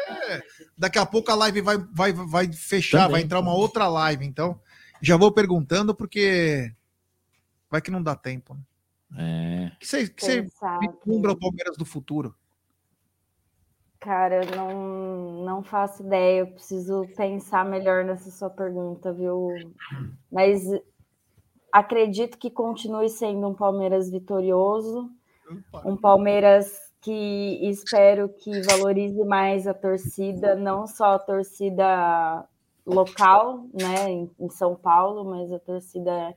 daqui 0.77 0.97
a 0.97 1.05
pouco 1.05 1.31
a 1.31 1.35
live 1.35 1.61
vai, 1.61 1.77
vai, 1.77 2.13
vai 2.13 2.51
fechar, 2.51 2.99
Também. 2.99 3.11
vai 3.11 3.21
entrar 3.21 3.39
uma 3.39 3.53
outra 3.53 3.87
live. 3.87 4.25
Então, 4.25 4.59
já 5.01 5.17
vou 5.17 5.31
perguntando, 5.31 5.93
porque 5.93 6.73
vai 7.69 7.81
que 7.81 7.91
não 7.91 8.01
dá 8.01 8.15
tempo. 8.15 8.55
Né? 9.09 9.71
É. 9.71 9.77
Que 9.79 9.87
você, 9.87 10.07
que 10.07 10.23
você 10.23 10.47
vislumbra 10.79 11.31
o 11.31 11.39
Palmeiras 11.39 11.77
do 11.77 11.85
futuro? 11.85 12.35
Cara, 13.99 14.43
eu 14.43 14.55
não, 14.55 15.45
não 15.45 15.63
faço 15.63 16.03
ideia. 16.03 16.39
Eu 16.39 16.47
preciso 16.47 17.05
pensar 17.15 17.63
melhor 17.63 18.03
nessa 18.03 18.31
sua 18.31 18.49
pergunta, 18.49 19.13
viu? 19.13 19.49
Mas 20.31 20.63
acredito 21.71 22.37
que 22.37 22.49
continue 22.49 23.09
sendo 23.09 23.47
um 23.47 23.53
Palmeiras 23.53 24.09
vitorioso, 24.09 25.09
um 25.85 25.95
Palmeiras 25.95 26.90
que 27.01 27.59
espero 27.67 28.29
que 28.29 28.61
valorize 28.61 29.23
mais 29.25 29.67
a 29.67 29.73
torcida, 29.73 30.55
não 30.55 30.85
só 30.85 31.15
a 31.15 31.19
torcida 31.19 32.47
local, 32.85 33.65
né, 33.73 34.09
em, 34.39 34.49
São 34.49 34.75
Paulo, 34.75 35.25
mas 35.25 35.51
a 35.51 35.59
torcida 35.59 36.35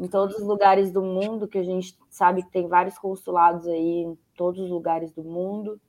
em 0.00 0.08
todos 0.08 0.36
os 0.36 0.42
lugares 0.42 0.90
do 0.90 1.02
mundo, 1.02 1.46
que 1.46 1.58
a 1.58 1.62
gente 1.62 1.96
sabe 2.10 2.42
que 2.42 2.50
tem 2.50 2.66
vários 2.66 2.98
consulados 2.98 3.68
aí 3.68 4.04
em 4.04 4.18
todos 4.36 4.60
os 4.60 4.70
lugares 4.70 5.12
do 5.12 5.22
mundo. 5.22 5.80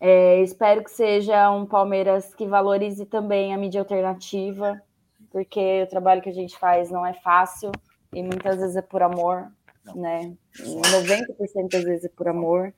É, 0.00 0.40
espero 0.40 0.82
que 0.82 0.90
seja 0.90 1.50
um 1.50 1.66
Palmeiras 1.66 2.34
que 2.34 2.46
valorize 2.46 3.04
também 3.04 3.52
a 3.54 3.58
mídia 3.58 3.82
alternativa, 3.82 4.82
porque 5.30 5.82
o 5.82 5.86
trabalho 5.86 6.22
que 6.22 6.30
a 6.30 6.34
gente 6.34 6.58
faz 6.58 6.90
não 6.90 7.04
é 7.06 7.12
fácil 7.12 7.70
e 8.12 8.22
muitas 8.22 8.56
vezes 8.56 8.76
é 8.76 8.82
por 8.82 9.02
amor, 9.02 9.52
né? 9.94 10.32
90% 10.58 11.70
das 11.70 11.84
vezes 11.84 12.04
é 12.04 12.08
por 12.08 12.28
amor. 12.28 12.72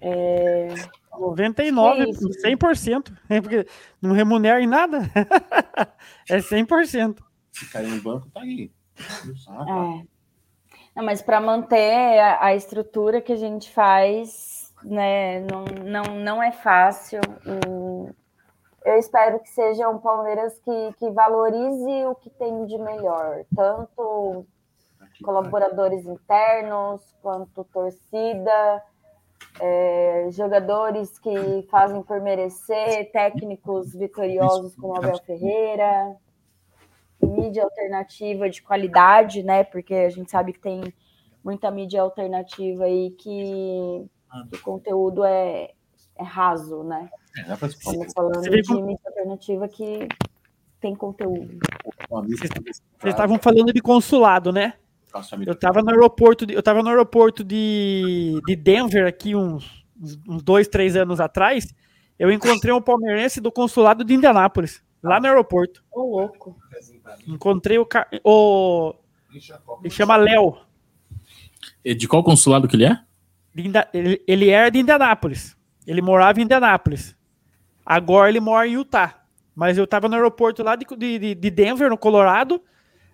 É... 0.00 0.68
99, 1.18 2.04
Que 2.04 2.10
isso? 2.10 2.28
100%. 2.44 3.12
É 3.28 3.40
porque 3.40 3.66
não 4.00 4.12
remunera 4.12 4.60
em 4.60 4.66
nada. 4.66 5.00
é 6.28 6.38
100%. 6.38 7.18
Se 7.52 7.70
cair 7.70 7.88
no 7.88 8.00
banco, 8.00 8.28
tá 8.30 8.40
aí. 8.40 8.70
Tá. 9.44 9.64
É. 9.68 10.06
Não, 10.96 11.04
mas 11.04 11.22
para 11.22 11.40
manter 11.40 12.18
a, 12.18 12.46
a 12.46 12.54
estrutura 12.54 13.20
que 13.20 13.32
a 13.32 13.36
gente 13.36 13.72
faz, 13.72 14.72
né, 14.82 15.40
não, 15.40 15.64
não, 15.64 16.14
não 16.18 16.42
é 16.42 16.52
fácil. 16.52 17.20
E 17.46 18.90
eu 18.90 18.98
espero 18.98 19.40
que 19.40 19.48
seja 19.50 19.88
um 19.88 19.98
Palmeiras 19.98 20.58
que, 20.60 20.92
que 20.98 21.10
valorize 21.10 22.06
o 22.06 22.14
que 22.14 22.30
tem 22.30 22.66
de 22.66 22.78
melhor, 22.78 23.44
tanto 23.54 24.46
colaboradores 25.22 26.04
internos 26.06 27.00
quanto 27.22 27.64
torcida, 27.64 28.82
é, 29.60 30.28
jogadores 30.30 31.18
que 31.18 31.66
fazem 31.70 32.02
por 32.02 32.20
merecer, 32.20 33.10
técnicos 33.12 33.94
vitoriosos 33.94 34.74
como 34.76 34.96
Abel 34.96 35.18
Ferreira, 35.24 36.16
mídia 37.22 37.64
alternativa 37.64 38.48
de 38.48 38.62
qualidade, 38.62 39.42
né? 39.42 39.64
Porque 39.64 39.94
a 39.94 40.10
gente 40.10 40.30
sabe 40.30 40.52
que 40.52 40.60
tem 40.60 40.92
muita 41.44 41.70
mídia 41.70 42.02
alternativa 42.02 42.84
aí 42.84 43.10
que 43.12 44.06
o 44.52 44.58
conteúdo 44.62 45.24
é, 45.24 45.70
é 46.16 46.22
raso, 46.22 46.82
né? 46.82 47.08
É. 47.36 47.52
Estamos 47.66 48.12
falando 48.12 48.36
Você 48.36 48.50
de 48.50 48.62
como- 48.68 48.86
mídia 48.86 49.02
alternativa 49.06 49.68
que 49.68 50.08
tem 50.80 50.94
conteúdo. 50.94 51.58
Vocês 52.08 52.50
estavam 53.04 53.38
falando 53.38 53.72
de 53.72 53.80
consulado, 53.80 54.50
né? 54.50 54.74
Eu 55.46 55.52
estava 55.54 55.82
no 55.82 55.90
aeroporto, 55.90 56.46
de, 56.46 56.54
eu 56.54 56.62
tava 56.62 56.82
no 56.82 56.88
aeroporto 56.88 57.42
de, 57.44 58.40
de 58.46 58.56
Denver 58.56 59.06
aqui 59.06 59.34
uns, 59.34 59.84
uns 60.28 60.42
dois, 60.42 60.68
três 60.68 60.94
anos 60.96 61.20
atrás. 61.20 61.74
Eu 62.18 62.30
encontrei 62.30 62.72
um 62.72 62.80
palmeirense 62.82 63.40
do 63.40 63.50
consulado 63.50 64.04
de 64.04 64.14
Indianápolis, 64.14 64.82
lá 65.02 65.18
no 65.20 65.26
aeroporto. 65.26 65.82
Ô, 65.90 66.02
louco. 66.20 66.56
Encontrei 67.26 67.78
o, 67.78 67.86
ca- 67.86 68.06
o 68.24 68.94
ele 69.82 69.90
chama 69.90 70.16
Léo. 70.16 70.58
E 71.84 71.94
De 71.94 72.06
qual 72.06 72.22
consulado 72.22 72.68
que 72.68 72.76
ele 72.76 72.84
é? 72.84 73.00
Inda- 73.56 73.88
Ele, 73.92 74.22
ele 74.26 74.48
era 74.50 74.70
de 74.70 74.78
Indianápolis. 74.78 75.56
Ele 75.86 76.02
morava 76.02 76.40
em 76.40 76.44
Indianápolis. 76.44 77.16
Agora 77.84 78.28
ele 78.28 78.40
mora 78.40 78.66
em 78.68 78.72
Utah. 78.74 79.16
Mas 79.54 79.76
eu 79.76 79.86
tava 79.86 80.08
no 80.08 80.14
aeroporto 80.14 80.62
lá 80.62 80.76
de, 80.76 80.86
de, 80.96 81.34
de 81.34 81.50
Denver, 81.50 81.88
no 81.90 81.98
Colorado. 81.98 82.62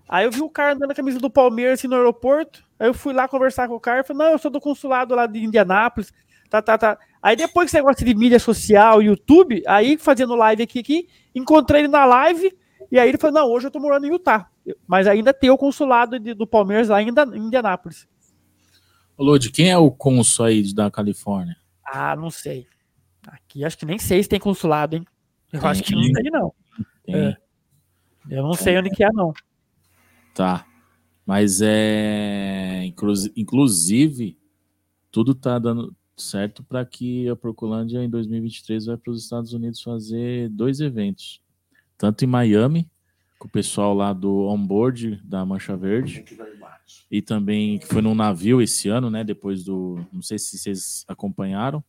Aí 0.08 0.24
eu 0.24 0.30
vi 0.30 0.40
o 0.40 0.48
cara 0.50 0.74
andando 0.74 0.88
na 0.88 0.94
camisa 0.94 1.18
do 1.18 1.28
Palmeiras 1.30 1.78
assim, 1.80 1.88
no 1.88 1.96
aeroporto. 1.96 2.64
Aí 2.78 2.88
eu 2.88 2.94
fui 2.94 3.12
lá 3.12 3.26
conversar 3.26 3.66
com 3.68 3.74
o 3.74 3.80
cara. 3.80 4.00
e 4.00 4.04
Falei, 4.04 4.26
não, 4.26 4.32
eu 4.32 4.38
sou 4.38 4.50
do 4.50 4.60
consulado 4.60 5.14
lá 5.14 5.26
de 5.26 5.42
Indianápolis. 5.44 6.12
Tá, 6.48 6.62
tá, 6.62 6.78
tá. 6.78 6.98
Aí 7.20 7.34
depois 7.34 7.64
que 7.64 7.76
esse 7.76 7.84
negócio 7.84 8.04
de 8.06 8.14
mídia 8.14 8.38
social, 8.38 9.02
YouTube, 9.02 9.62
aí 9.66 9.96
fazendo 9.98 10.36
live 10.36 10.62
aqui, 10.62 10.78
aqui, 10.78 11.08
encontrei 11.34 11.80
ele 11.82 11.88
na 11.88 12.04
live. 12.04 12.56
E 12.92 12.98
aí 13.00 13.08
ele 13.08 13.18
falou, 13.18 13.34
não, 13.40 13.50
hoje 13.50 13.66
eu 13.66 13.70
tô 13.70 13.80
morando 13.80 14.06
em 14.06 14.10
Utah. 14.10 14.48
Mas 14.86 15.08
ainda 15.08 15.34
tem 15.34 15.50
o 15.50 15.58
consulado 15.58 16.20
de- 16.20 16.34
do 16.34 16.46
Palmeiras 16.46 16.88
lá 16.88 17.02
em 17.02 17.08
Indianápolis. 17.08 18.06
Ô, 19.16 19.24
Lodi, 19.24 19.50
quem 19.50 19.70
é 19.70 19.78
o 19.78 19.90
cônsul 19.90 20.44
aí 20.44 20.72
da 20.74 20.88
Califórnia? 20.90 21.56
Ah, 21.84 22.14
não 22.14 22.30
sei. 22.30 22.66
Aqui 23.26 23.64
acho 23.64 23.76
que 23.78 23.86
nem 23.86 23.98
sei 23.98 24.22
se 24.22 24.28
tem 24.28 24.38
consulado, 24.38 24.94
hein? 24.94 25.04
Eu 25.52 25.60
Tem. 25.60 25.68
acho 25.70 25.82
que 25.82 25.94
não 25.94 26.12
tem, 26.12 26.30
não. 26.30 26.52
Tem. 27.04 27.14
É. 27.16 27.36
Eu 28.30 28.42
não 28.42 28.54
sei 28.54 28.76
onde 28.78 28.90
que 28.90 29.02
é, 29.02 29.08
não. 29.12 29.32
Tá. 30.36 30.66
Mas 31.24 31.60
é. 31.62 32.84
inclusi- 32.84 33.32
Inclusive, 33.36 34.38
tudo 35.10 35.34
tá 35.34 35.58
dando 35.58 35.96
certo 36.16 36.62
para 36.62 36.84
que 36.84 37.28
a 37.28 37.34
Procolândia 37.34 38.02
em 38.04 38.08
2023 38.08 38.86
vai 38.86 38.96
para 38.96 39.10
os 39.10 39.22
Estados 39.22 39.52
Unidos 39.52 39.80
fazer 39.82 40.48
dois 40.50 40.80
eventos. 40.80 41.40
Tanto 41.98 42.22
em 42.24 42.28
Miami 42.28 42.88
com 43.38 43.48
o 43.48 43.50
pessoal 43.50 43.92
lá 43.94 44.12
do 44.12 44.46
onboard 44.46 45.20
da 45.24 45.44
Mancha 45.44 45.76
Verde. 45.76 46.24
E 47.10 47.20
também 47.22 47.78
que 47.78 47.86
foi 47.86 48.00
num 48.02 48.14
navio 48.14 48.60
esse 48.62 48.88
ano, 48.88 49.10
né? 49.10 49.24
Depois 49.24 49.64
do. 49.64 49.98
Não 50.12 50.22
sei 50.22 50.38
se 50.38 50.58
vocês 50.58 51.04
acompanharam. 51.08 51.82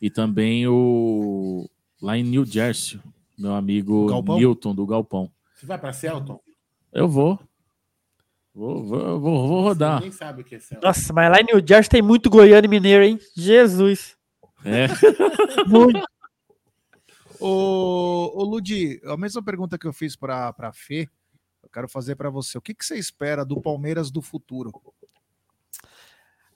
E 0.00 0.10
também 0.10 0.66
o. 0.66 1.68
Lá 2.02 2.18
em 2.18 2.22
New 2.24 2.44
Jersey, 2.44 3.00
meu 3.38 3.54
amigo 3.54 4.06
Galpão? 4.06 4.36
Newton, 4.38 4.74
do 4.74 4.86
Galpão. 4.86 5.30
Você 5.54 5.64
vai 5.64 5.78
pra 5.78 5.92
Celton? 5.92 6.40
Eu 6.92 7.08
vou. 7.08 7.38
Vou, 8.54 8.84
vou, 8.84 9.20
vou, 9.20 9.48
vou 9.48 9.62
rodar. 9.62 9.96
Ninguém 9.96 10.12
sabe 10.12 10.42
o 10.42 10.44
que 10.44 10.54
é. 10.54 10.60
Nossa, 10.80 11.12
mas 11.12 11.30
lá 11.30 11.40
em 11.40 11.44
New 11.44 11.66
Jersey 11.66 11.90
tem 11.90 12.02
muito 12.02 12.30
goiano 12.30 12.64
e 12.64 12.68
mineiro, 12.68 13.02
hein? 13.02 13.18
Jesus. 13.36 14.16
É. 14.64 14.86
Muito. 15.68 16.02
Ô, 17.38 18.32
ô 18.34 18.44
Ludi, 18.44 19.00
a 19.04 19.16
mesma 19.16 19.42
pergunta 19.42 19.76
que 19.76 19.86
eu 19.86 19.92
fiz 19.92 20.16
para 20.16 20.54
a 20.56 20.72
Fê, 20.72 21.06
eu 21.62 21.68
quero 21.68 21.86
fazer 21.86 22.16
para 22.16 22.30
você. 22.30 22.56
O 22.56 22.62
que, 22.62 22.72
que 22.72 22.84
você 22.84 22.96
espera 22.96 23.44
do 23.44 23.60
Palmeiras 23.60 24.10
do 24.10 24.22
futuro? 24.22 24.72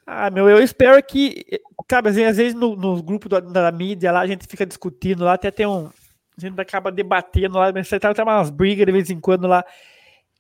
Ah, 0.07 0.31
meu, 0.31 0.49
eu 0.49 0.63
espero 0.63 1.03
que. 1.03 1.61
Cara, 1.87 2.09
assim, 2.09 2.25
às 2.25 2.39
vezes 2.39 2.55
no, 2.55 2.75
no 2.75 3.03
grupo 3.03 3.29
da, 3.29 3.41
da 3.41 3.71
mídia 3.71 4.11
lá 4.11 4.21
a 4.21 4.27
gente 4.27 4.47
fica 4.47 4.65
discutindo 4.65 5.25
lá, 5.25 5.35
até 5.35 5.51
tem 5.51 5.67
um. 5.67 5.89
A 5.89 6.41
gente 6.41 6.59
acaba 6.59 6.91
debatendo 6.91 7.59
lá, 7.59 7.71
mas 7.73 7.89
você 7.89 8.01
tá, 8.01 8.15
tem 8.15 8.25
umas 8.25 8.49
brigas 8.49 8.87
de 8.87 8.93
vez 8.93 9.11
em 9.11 9.21
quando 9.21 9.47
lá. 9.47 9.63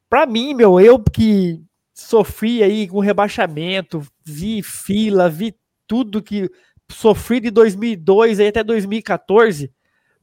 Pra 0.08 0.26
mim, 0.26 0.54
meu, 0.54 0.80
eu 0.80 0.98
que 0.98 1.60
sofri 1.92 2.62
aí 2.62 2.88
com 2.88 3.00
rebaixamento, 3.00 4.00
vi 4.24 4.62
fila, 4.62 5.28
vi 5.28 5.54
tudo 5.86 6.22
que 6.22 6.50
sofri 6.90 7.40
de 7.40 7.50
2002 7.50 8.40
aí 8.40 8.48
até 8.48 8.64
2014. 8.64 9.70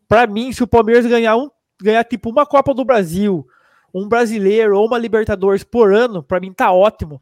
Pra 0.08 0.26
mim, 0.26 0.52
se 0.52 0.64
o 0.64 0.68
Palmeiras 0.68 1.06
ganhar 1.06 1.36
um, 1.36 1.50
ganhar 1.82 2.04
tipo 2.04 2.30
uma 2.30 2.46
Copa 2.46 2.74
do 2.74 2.86
Brasil, 2.86 3.46
um 3.94 4.08
brasileiro 4.08 4.78
ou 4.78 4.88
uma 4.88 4.98
Libertadores 4.98 5.64
por 5.64 5.94
ano, 5.94 6.24
pra 6.24 6.40
mim 6.40 6.52
tá 6.54 6.72
ótimo. 6.72 7.22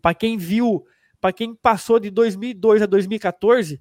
Pra 0.00 0.14
quem 0.14 0.36
viu, 0.36 0.84
pra 1.20 1.32
quem 1.32 1.54
passou 1.54 1.98
de 1.98 2.10
2002 2.10 2.82
a 2.82 2.86
2014, 2.86 3.80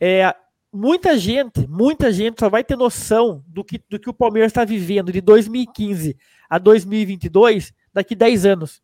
é 0.00 0.34
muita 0.72 1.18
gente, 1.18 1.66
muita 1.68 2.12
gente 2.12 2.40
só 2.40 2.48
vai 2.48 2.64
ter 2.64 2.76
noção 2.76 3.44
do 3.46 3.62
que, 3.62 3.82
do 3.90 3.98
que 3.98 4.08
o 4.08 4.14
Palmeiras 4.14 4.50
está 4.50 4.64
vivendo 4.64 5.12
de 5.12 5.20
2015 5.20 6.16
a 6.52 6.58
2022 6.58 7.72
daqui 7.94 8.14
10 8.14 8.44
anos. 8.44 8.82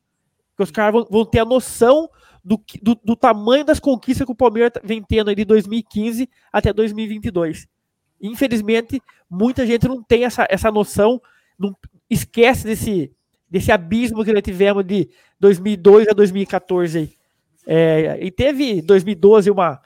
Os 0.58 0.70
caras 0.70 0.92
vão, 0.92 1.06
vão 1.10 1.24
ter 1.26 1.40
a 1.40 1.44
noção 1.44 2.08
do, 2.42 2.58
do, 2.82 2.94
do 3.04 3.14
tamanho 3.14 3.62
das 3.64 3.78
conquistas 3.78 4.24
que 4.24 4.32
o 4.32 4.34
Palmeiras 4.34 4.72
tá- 4.72 4.80
vem 4.82 5.02
tendo 5.02 5.34
de 5.34 5.44
2015 5.44 6.28
até 6.50 6.72
2022. 6.72 7.66
Infelizmente, 8.20 9.02
muita 9.28 9.66
gente 9.66 9.86
não 9.86 10.02
tem 10.02 10.24
essa, 10.24 10.46
essa 10.48 10.70
noção, 10.72 11.20
não 11.58 11.76
esquece 12.08 12.64
desse, 12.64 13.12
desse 13.50 13.70
abismo 13.70 14.24
que 14.24 14.32
nós 14.32 14.42
tivemos 14.42 14.82
de 14.84 15.10
2002 15.38 16.08
a 16.08 16.12
2014 16.12 16.98
aí. 16.98 17.12
É, 17.66 18.18
e 18.22 18.30
teve 18.30 18.80
2012 18.80 19.50
uma, 19.50 19.78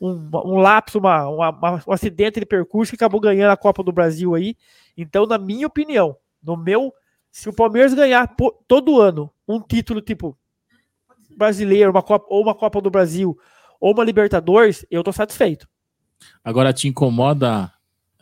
um, 0.00 0.12
um 0.32 0.56
lapso, 0.56 0.98
uma- 0.98 1.28
uma- 1.28 1.82
um 1.86 1.92
acidente 1.92 2.40
de 2.40 2.46
percurso 2.46 2.90
que 2.92 2.96
acabou 2.96 3.20
ganhando 3.20 3.50
a 3.50 3.56
Copa 3.58 3.82
do 3.82 3.92
Brasil 3.92 4.34
aí. 4.34 4.56
Então, 4.96 5.26
na 5.26 5.36
minha 5.36 5.66
opinião, 5.66 6.16
no 6.42 6.56
meu, 6.56 6.92
se 7.36 7.50
o 7.50 7.52
Palmeiras 7.52 7.92
ganhar 7.92 8.34
todo 8.66 8.98
ano 8.98 9.30
um 9.46 9.60
título 9.60 10.00
tipo 10.00 10.38
brasileiro, 11.36 11.90
uma 11.90 12.02
Copa, 12.02 12.24
ou 12.30 12.42
uma 12.42 12.54
Copa 12.54 12.80
do 12.80 12.88
Brasil, 12.90 13.38
ou 13.78 13.92
uma 13.92 14.02
Libertadores, 14.02 14.86
eu 14.90 15.04
tô 15.04 15.12
satisfeito. 15.12 15.68
Agora 16.42 16.72
te 16.72 16.88
incomoda 16.88 17.70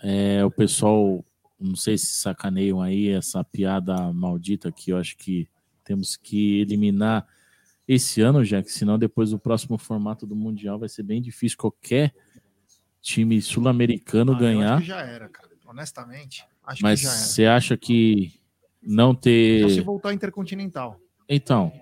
é, 0.03 0.45
o 0.45 0.51
pessoal, 0.51 1.25
não 1.61 1.77
sei 1.77 1.97
se 1.97 2.07
sacaneiam 2.07 2.83
aí 2.83 3.09
essa 3.11 3.45
piada 3.45 4.13
maldita 4.13 4.73
que 4.73 4.91
eu 4.91 4.99
acho 4.99 5.17
que 5.17 5.49
temos 5.85 6.17
que 6.17 6.61
eliminar 6.63 7.25
esse 7.87 8.21
ano, 8.21 8.43
já 8.45 8.61
que 8.65 8.73
senão 8.73 8.99
depois 8.99 9.31
do 9.31 9.39
próximo 9.39 9.79
formato 9.79 10.27
do 10.27 10.35
Mundial 10.35 10.77
vai 10.77 10.89
ser 10.89 11.05
bem 11.05 11.23
difícil 11.23 11.57
qualquer 11.57 12.13
time 13.01 13.41
sul-americano 13.41 14.33
Ah, 14.33 14.35
Eu 14.35 14.41
ganhar. 14.41 14.73
acho 14.75 14.83
que 14.83 14.89
já 14.89 15.03
era, 15.03 15.29
cara. 15.29 15.51
Honestamente, 15.67 16.45
acho 16.65 16.83
Mas 16.83 16.99
que 16.99 17.07
já 17.07 17.13
era. 17.13 17.19
você 17.21 17.47
acha 17.47 17.77
que 17.77 18.41
não 18.87 19.15
ter. 19.15 19.63
Só 19.63 19.69
se 19.69 19.81
voltar 19.81 20.13
intercontinental. 20.13 20.99
Então, 21.29 21.73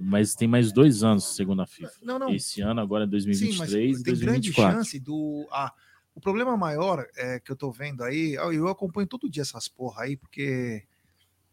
mas 0.00 0.34
tem 0.34 0.48
mais 0.48 0.72
dois 0.72 1.02
anos, 1.02 1.36
segundo 1.36 1.62
a 1.62 1.66
FIFA. 1.66 1.92
Não, 2.02 2.18
não. 2.18 2.34
Esse 2.34 2.60
ano, 2.60 2.80
agora 2.80 3.04
é 3.04 3.06
Sim, 3.06 3.56
mas 3.58 3.70
2023 3.70 4.00
e 4.00 4.04
tem 4.04 4.14
grande 4.14 4.50
2024. 4.50 4.76
chance 4.76 5.00
do. 5.00 5.46
Ah, 5.50 5.72
o 6.14 6.20
problema 6.20 6.56
maior 6.56 7.06
é 7.16 7.38
que 7.40 7.52
eu 7.52 7.56
tô 7.56 7.70
vendo 7.70 8.02
aí, 8.02 8.34
eu 8.34 8.52
eu 8.52 8.68
acompanho 8.68 9.06
todo 9.06 9.28
dia 9.28 9.42
essas 9.42 9.68
porra 9.68 10.04
aí, 10.04 10.16
porque 10.16 10.84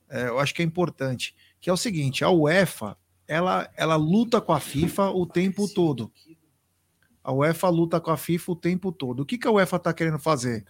é, 0.09 0.27
eu 0.27 0.39
acho 0.39 0.53
que 0.53 0.61
é 0.61 0.65
importante. 0.65 1.35
Que 1.59 1.69
é 1.69 1.73
o 1.73 1.77
seguinte: 1.77 2.23
a 2.23 2.29
UEFA 2.29 2.97
ela, 3.27 3.69
ela 3.75 3.95
luta 3.95 4.41
com 4.41 4.53
a 4.53 4.59
FIFA 4.59 5.09
o 5.11 5.25
tempo 5.25 5.67
todo. 5.67 6.11
A 7.23 7.31
UEFA 7.31 7.69
luta 7.69 8.01
com 8.01 8.11
a 8.11 8.17
FIFA 8.17 8.51
o 8.51 8.55
tempo 8.55 8.91
todo. 8.91 9.21
O 9.21 9.25
que, 9.25 9.37
que 9.37 9.47
a 9.47 9.51
UEFA 9.51 9.77
está 9.77 9.93
querendo 9.93 10.19
fazer? 10.19 10.65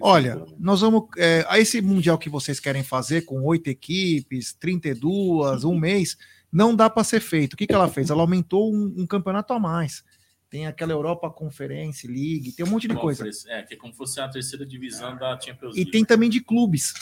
Olha, 0.00 0.42
nós 0.58 0.80
vamos. 0.80 1.08
É, 1.18 1.44
a 1.46 1.58
esse 1.58 1.82
Mundial 1.82 2.16
que 2.16 2.30
vocês 2.30 2.58
querem 2.58 2.82
fazer 2.82 3.22
com 3.22 3.42
oito 3.42 3.68
equipes, 3.68 4.54
32, 4.54 5.62
um 5.64 5.78
mês, 5.78 6.16
não 6.50 6.74
dá 6.74 6.88
para 6.88 7.04
ser 7.04 7.20
feito. 7.20 7.52
O 7.52 7.56
que, 7.56 7.66
que 7.66 7.74
ela 7.74 7.88
fez? 7.88 8.08
Ela 8.08 8.22
aumentou 8.22 8.72
um, 8.72 8.94
um 8.96 9.06
campeonato 9.06 9.52
a 9.52 9.58
mais. 9.60 10.02
Tem 10.48 10.66
aquela 10.66 10.92
Europa 10.92 11.28
Conference 11.30 12.06
League, 12.06 12.52
tem 12.52 12.64
um 12.64 12.70
monte 12.70 12.86
de 12.86 12.94
coisa. 12.94 13.28
É, 13.48 13.62
que 13.62 13.74
é 13.74 13.76
como 13.76 13.92
se 13.92 13.98
fosse 13.98 14.20
a 14.20 14.28
terceira 14.28 14.64
divisão 14.64 15.16
da 15.16 15.38
Champions 15.38 15.74
E 15.74 15.78
League. 15.78 15.90
tem 15.90 16.04
também 16.04 16.30
de 16.30 16.40
clubes. 16.40 16.94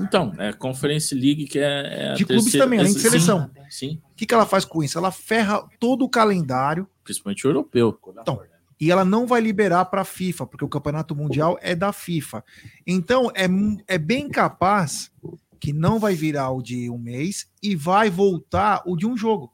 Então, 0.00 0.32
é 0.38 0.52
Conference 0.52 1.14
League 1.14 1.46
que 1.46 1.58
é, 1.58 1.62
é 1.62 2.10
a 2.10 2.14
De 2.14 2.24
clubes 2.24 2.44
terceira- 2.44 2.66
também, 2.66 2.78
além 2.80 2.92
de 2.92 2.98
sim, 3.00 3.08
seleção. 3.08 3.50
Sim, 3.68 4.00
O 4.12 4.14
que, 4.16 4.26
que 4.26 4.34
ela 4.34 4.46
faz 4.46 4.64
com 4.64 4.82
isso? 4.82 4.96
Ela 4.98 5.10
ferra 5.12 5.62
todo 5.78 6.04
o 6.04 6.08
calendário. 6.08 6.88
principalmente 7.04 7.46
o 7.46 7.50
europeu. 7.50 7.98
Então, 8.20 8.42
e 8.80 8.90
ela 8.90 9.04
não 9.04 9.26
vai 9.26 9.40
liberar 9.40 9.84
para 9.86 10.00
a 10.00 10.04
FIFA, 10.04 10.46
porque 10.46 10.64
o 10.64 10.68
campeonato 10.68 11.14
mundial 11.14 11.58
é 11.60 11.74
da 11.74 11.92
FIFA. 11.92 12.42
Então, 12.86 13.30
é, 13.34 13.46
é 13.86 13.98
bem 13.98 14.28
capaz 14.28 15.12
que 15.60 15.72
não 15.72 15.98
vai 15.98 16.14
virar 16.14 16.50
o 16.50 16.62
de 16.62 16.88
um 16.88 16.96
mês 16.96 17.46
e 17.62 17.76
vai 17.76 18.08
voltar 18.08 18.82
o 18.86 18.96
de 18.96 19.06
um 19.06 19.14
jogo. 19.16 19.52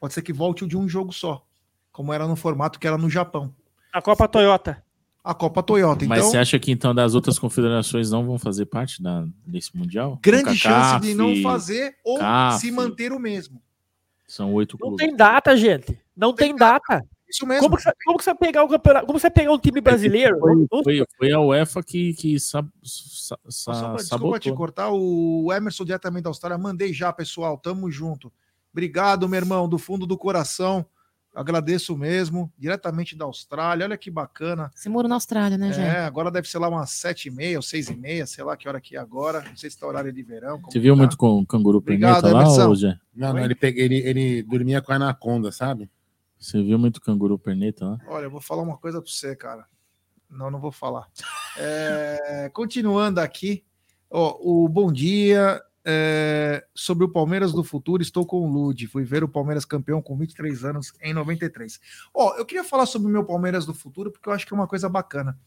Pode 0.00 0.12
ser 0.14 0.22
que 0.22 0.32
volte 0.32 0.64
o 0.64 0.66
de 0.68 0.76
um 0.76 0.88
jogo 0.88 1.12
só, 1.12 1.44
como 1.92 2.12
era 2.12 2.26
no 2.26 2.34
formato 2.36 2.78
que 2.80 2.86
era 2.86 2.98
no 2.98 3.08
Japão. 3.10 3.54
A 3.92 4.02
Copa 4.02 4.26
Toyota. 4.28 4.82
A 5.28 5.34
Copa 5.34 5.62
Toyota. 5.62 6.06
Mas 6.06 6.20
Então, 6.20 6.30
você 6.30 6.38
acha 6.38 6.58
que 6.58 6.70
então 6.72 6.94
das 6.94 7.14
outras 7.14 7.38
confederações 7.38 8.10
não 8.10 8.24
vão 8.24 8.38
fazer 8.38 8.64
parte 8.64 9.02
da, 9.02 9.26
desse 9.46 9.76
Mundial? 9.76 10.18
grande 10.22 10.56
chance 10.56 11.00
de 11.00 11.12
não 11.14 11.42
fazer 11.42 11.94
ou 12.02 12.18
CAF, 12.18 12.60
se 12.60 12.72
manter 12.72 13.12
o 13.12 13.18
mesmo. 13.18 13.60
São 14.26 14.54
oito 14.54 14.78
Não 14.80 14.88
clubes. 14.88 15.06
tem 15.06 15.14
data, 15.14 15.54
gente. 15.56 15.98
Não 16.16 16.32
tem 16.32 16.56
data. 16.56 17.04
Isso 17.28 17.46
mesmo. 17.46 17.64
Como 17.64 17.76
que, 17.76 17.82
você, 17.82 17.92
como 18.06 18.16
que 18.16 18.24
você 18.24 18.30
vai 18.30 18.38
pegar 18.38 18.64
o 18.64 18.68
campeonato? 18.68 19.06
Como 19.06 19.18
você 19.18 19.24
vai 19.26 19.30
pegar 19.34 19.52
um 19.52 19.58
time 19.58 19.82
brasileiro? 19.82 20.38
Foi, 20.40 20.82
foi, 20.82 21.04
foi 21.18 21.30
a 21.32 21.40
UEFA 21.40 21.82
que, 21.82 22.14
que 22.14 22.40
sa, 22.40 22.64
sa, 22.82 23.36
sa- 23.50 23.50
Só 23.50 23.72
pra- 23.72 23.96
desculpa 23.96 24.02
sabotou. 24.08 24.38
te 24.40 24.52
cortar, 24.54 24.88
o 24.90 25.52
Emerson 25.52 25.84
diretamente 25.84 26.22
da 26.24 26.30
Austrália, 26.30 26.56
mandei 26.56 26.90
já, 26.94 27.12
pessoal, 27.12 27.58
tamo 27.58 27.90
junto. 27.90 28.32
Obrigado, 28.72 29.28
meu 29.28 29.36
irmão, 29.38 29.68
do 29.68 29.76
fundo 29.76 30.06
do 30.06 30.16
coração. 30.16 30.86
Agradeço 31.34 31.96
mesmo, 31.96 32.52
diretamente 32.58 33.16
da 33.16 33.24
Austrália. 33.24 33.84
Olha 33.84 33.96
que 33.96 34.10
bacana. 34.10 34.70
Você 34.74 34.88
mora 34.88 35.06
na 35.06 35.14
Austrália, 35.14 35.56
né, 35.56 35.68
É, 35.68 35.72
Jé? 35.72 36.00
agora 36.00 36.30
deve 36.30 36.48
ser 36.48 36.58
lá 36.58 36.68
umas 36.68 36.90
sete 36.90 37.28
e 37.28 37.30
meia 37.30 37.58
ou 37.58 37.62
seis 37.62 37.88
e 37.88 37.94
meia, 37.94 38.26
sei 38.26 38.42
lá 38.42 38.56
que 38.56 38.68
hora 38.68 38.80
que 38.80 38.96
é 38.96 38.98
agora. 38.98 39.42
Não 39.42 39.56
sei 39.56 39.70
se 39.70 39.78
tá 39.78 39.86
horário 39.86 40.12
de 40.12 40.22
verão. 40.22 40.60
Você 40.62 40.80
viu 40.80 40.94
tá. 40.94 40.98
muito 40.98 41.16
com 41.16 41.38
o 41.38 41.46
canguru 41.46 41.78
Obrigado, 41.78 42.22
perneta 42.22 42.50
lá, 42.50 42.66
ou 42.66 42.74
Zé? 42.74 42.98
Não, 43.14 43.32
não, 43.32 43.44
ele, 43.44 43.54
peguei, 43.54 43.84
ele, 43.84 43.96
ele 43.98 44.42
dormia 44.42 44.82
com 44.82 44.92
a 44.92 44.96
anaconda, 44.96 45.52
sabe? 45.52 45.88
Você 46.38 46.62
viu 46.62 46.78
muito 46.78 47.00
canguru 47.00 47.38
perneta 47.38 47.84
lá? 47.84 47.98
Olha, 48.08 48.24
eu 48.24 48.30
vou 48.30 48.40
falar 48.40 48.62
uma 48.62 48.76
coisa 48.76 49.00
para 49.00 49.10
você, 49.10 49.36
cara. 49.36 49.66
Não, 50.30 50.50
não 50.50 50.60
vou 50.60 50.72
falar. 50.72 51.08
É, 51.56 52.50
continuando 52.54 53.20
aqui, 53.20 53.64
ó, 54.10 54.36
o 54.40 54.68
bom 54.68 54.92
dia 54.92 55.62
é, 55.90 56.62
sobre 56.74 57.02
o 57.02 57.08
Palmeiras 57.08 57.50
do 57.50 57.64
futuro. 57.64 58.02
Estou 58.02 58.26
com 58.26 58.42
o 58.42 58.52
Lude. 58.52 58.86
Fui 58.86 59.04
ver 59.04 59.24
o 59.24 59.28
Palmeiras 59.28 59.64
campeão 59.64 60.02
com 60.02 60.14
23 60.18 60.62
anos 60.66 60.92
em 61.00 61.14
93. 61.14 61.80
Ó, 62.12 62.36
eu 62.36 62.44
queria 62.44 62.62
falar 62.62 62.84
sobre 62.84 63.08
o 63.08 63.10
meu 63.10 63.24
Palmeiras 63.24 63.64
do 63.64 63.72
futuro 63.72 64.10
porque 64.12 64.28
eu 64.28 64.32
acho 64.34 64.46
que 64.46 64.52
é 64.52 64.56
uma 64.56 64.66
coisa 64.66 64.86
bacana. 64.86 65.38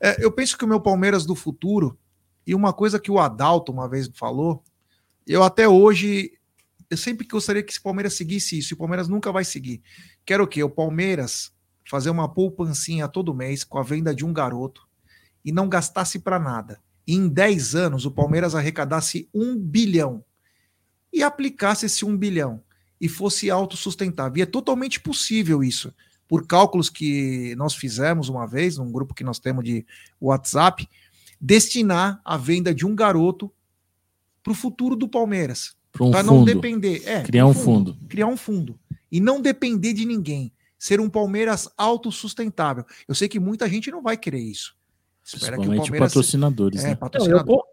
É, 0.00 0.24
eu 0.24 0.32
penso 0.32 0.56
que 0.56 0.64
o 0.64 0.68
meu 0.68 0.80
Palmeiras 0.80 1.26
do 1.26 1.34
futuro 1.34 1.98
e 2.46 2.54
uma 2.54 2.72
coisa 2.72 2.98
que 2.98 3.10
o 3.10 3.18
Adalto 3.18 3.70
uma 3.70 3.86
vez 3.86 4.10
falou, 4.14 4.64
eu 5.26 5.42
até 5.42 5.68
hoje 5.68 6.32
eu 6.88 6.96
sempre 6.96 7.26
gostaria 7.26 7.62
que 7.62 7.70
esse 7.70 7.80
Palmeiras 7.80 8.14
seguisse 8.14 8.58
isso, 8.58 8.72
e 8.72 8.74
o 8.74 8.78
Palmeiras 8.78 9.06
nunca 9.06 9.30
vai 9.30 9.44
seguir. 9.44 9.82
Quero 10.24 10.44
o 10.44 10.46
quê? 10.46 10.62
O 10.64 10.70
Palmeiras 10.70 11.52
fazer 11.88 12.08
uma 12.08 12.28
poupancinha 12.28 13.06
todo 13.06 13.34
mês 13.34 13.62
com 13.62 13.78
a 13.78 13.82
venda 13.82 14.14
de 14.14 14.24
um 14.24 14.32
garoto 14.32 14.88
e 15.44 15.52
não 15.52 15.68
gastasse 15.68 16.18
para 16.18 16.38
nada. 16.38 16.80
E 17.10 17.14
em 17.14 17.28
10 17.28 17.74
anos 17.74 18.06
o 18.06 18.10
Palmeiras 18.12 18.54
arrecadasse 18.54 19.28
um 19.34 19.58
bilhão 19.58 20.24
e 21.12 21.24
aplicasse 21.24 21.86
esse 21.86 22.04
um 22.04 22.16
bilhão 22.16 22.62
e 23.00 23.08
fosse 23.08 23.50
autossustentável. 23.50 24.38
E 24.38 24.42
é 24.42 24.46
totalmente 24.46 25.00
possível 25.00 25.64
isso, 25.64 25.92
por 26.28 26.46
cálculos 26.46 26.88
que 26.88 27.52
nós 27.56 27.74
fizemos 27.74 28.28
uma 28.28 28.46
vez, 28.46 28.78
num 28.78 28.92
grupo 28.92 29.12
que 29.12 29.24
nós 29.24 29.40
temos 29.40 29.64
de 29.64 29.84
WhatsApp, 30.20 30.88
destinar 31.40 32.20
a 32.24 32.36
venda 32.36 32.72
de 32.72 32.86
um 32.86 32.94
garoto 32.94 33.50
para 34.40 34.52
o 34.52 34.54
futuro 34.54 34.94
do 34.94 35.08
Palmeiras. 35.08 35.74
Pra 35.90 36.04
um 36.04 36.12
Para 36.12 36.22
não 36.22 36.38
fundo. 36.38 36.54
depender. 36.54 37.02
É, 37.04 37.22
Criar 37.24 37.46
um 37.46 37.54
fundo. 37.54 37.98
Criar 38.08 38.28
um 38.28 38.36
fundo. 38.36 38.78
E 39.10 39.18
não 39.18 39.42
depender 39.42 39.94
de 39.94 40.06
ninguém. 40.06 40.52
Ser 40.78 41.00
um 41.00 41.10
Palmeiras 41.10 41.68
autossustentável. 41.76 42.84
Eu 43.08 43.16
sei 43.16 43.28
que 43.28 43.40
muita 43.40 43.68
gente 43.68 43.90
não 43.90 44.00
vai 44.00 44.16
querer 44.16 44.38
isso. 44.38 44.78
Espera 45.36 45.56
que 45.56 45.62
o 45.62 45.70
Principalmente 45.70 45.82
Palmeiras. 45.90 46.08
patrocinadores, 46.12 46.84
É, 46.84 46.88
né? 46.88 46.88
Não, 46.88 46.94
eu, 46.94 46.98
patrocinador. 46.98 47.44
co- 47.58 47.66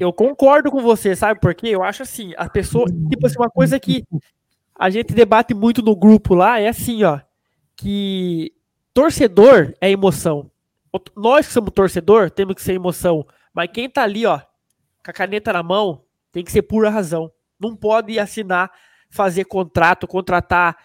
eu 0.00 0.12
concordo 0.12 0.70
com 0.70 0.80
você, 0.82 1.14
sabe 1.16 1.40
por 1.40 1.54
quê? 1.54 1.68
Eu 1.68 1.82
acho 1.82 2.02
assim, 2.02 2.32
a 2.36 2.48
pessoa, 2.48 2.86
tipo 3.10 3.26
assim, 3.26 3.36
uma 3.38 3.50
coisa 3.50 3.78
que 3.80 4.04
a 4.78 4.90
gente 4.90 5.12
debate 5.14 5.54
muito 5.54 5.82
no 5.82 5.94
grupo 5.96 6.34
lá 6.34 6.58
é 6.60 6.68
assim, 6.68 7.02
ó, 7.04 7.20
que 7.76 8.52
torcedor 8.92 9.74
é 9.80 9.90
emoção. 9.90 10.50
Nós 11.16 11.46
que 11.46 11.52
somos 11.52 11.70
torcedor 11.72 12.30
temos 12.30 12.54
que 12.54 12.62
ser 12.62 12.72
emoção, 12.74 13.26
mas 13.54 13.70
quem 13.72 13.88
tá 13.88 14.02
ali, 14.02 14.26
ó, 14.26 14.38
com 14.38 15.10
a 15.10 15.12
caneta 15.12 15.52
na 15.52 15.62
mão, 15.62 16.02
tem 16.32 16.42
que 16.44 16.50
ser 16.52 16.62
pura 16.62 16.90
razão. 16.90 17.30
Não 17.60 17.76
pode 17.76 18.18
assinar, 18.18 18.70
fazer 19.10 19.44
contrato, 19.44 20.06
contratar, 20.06 20.76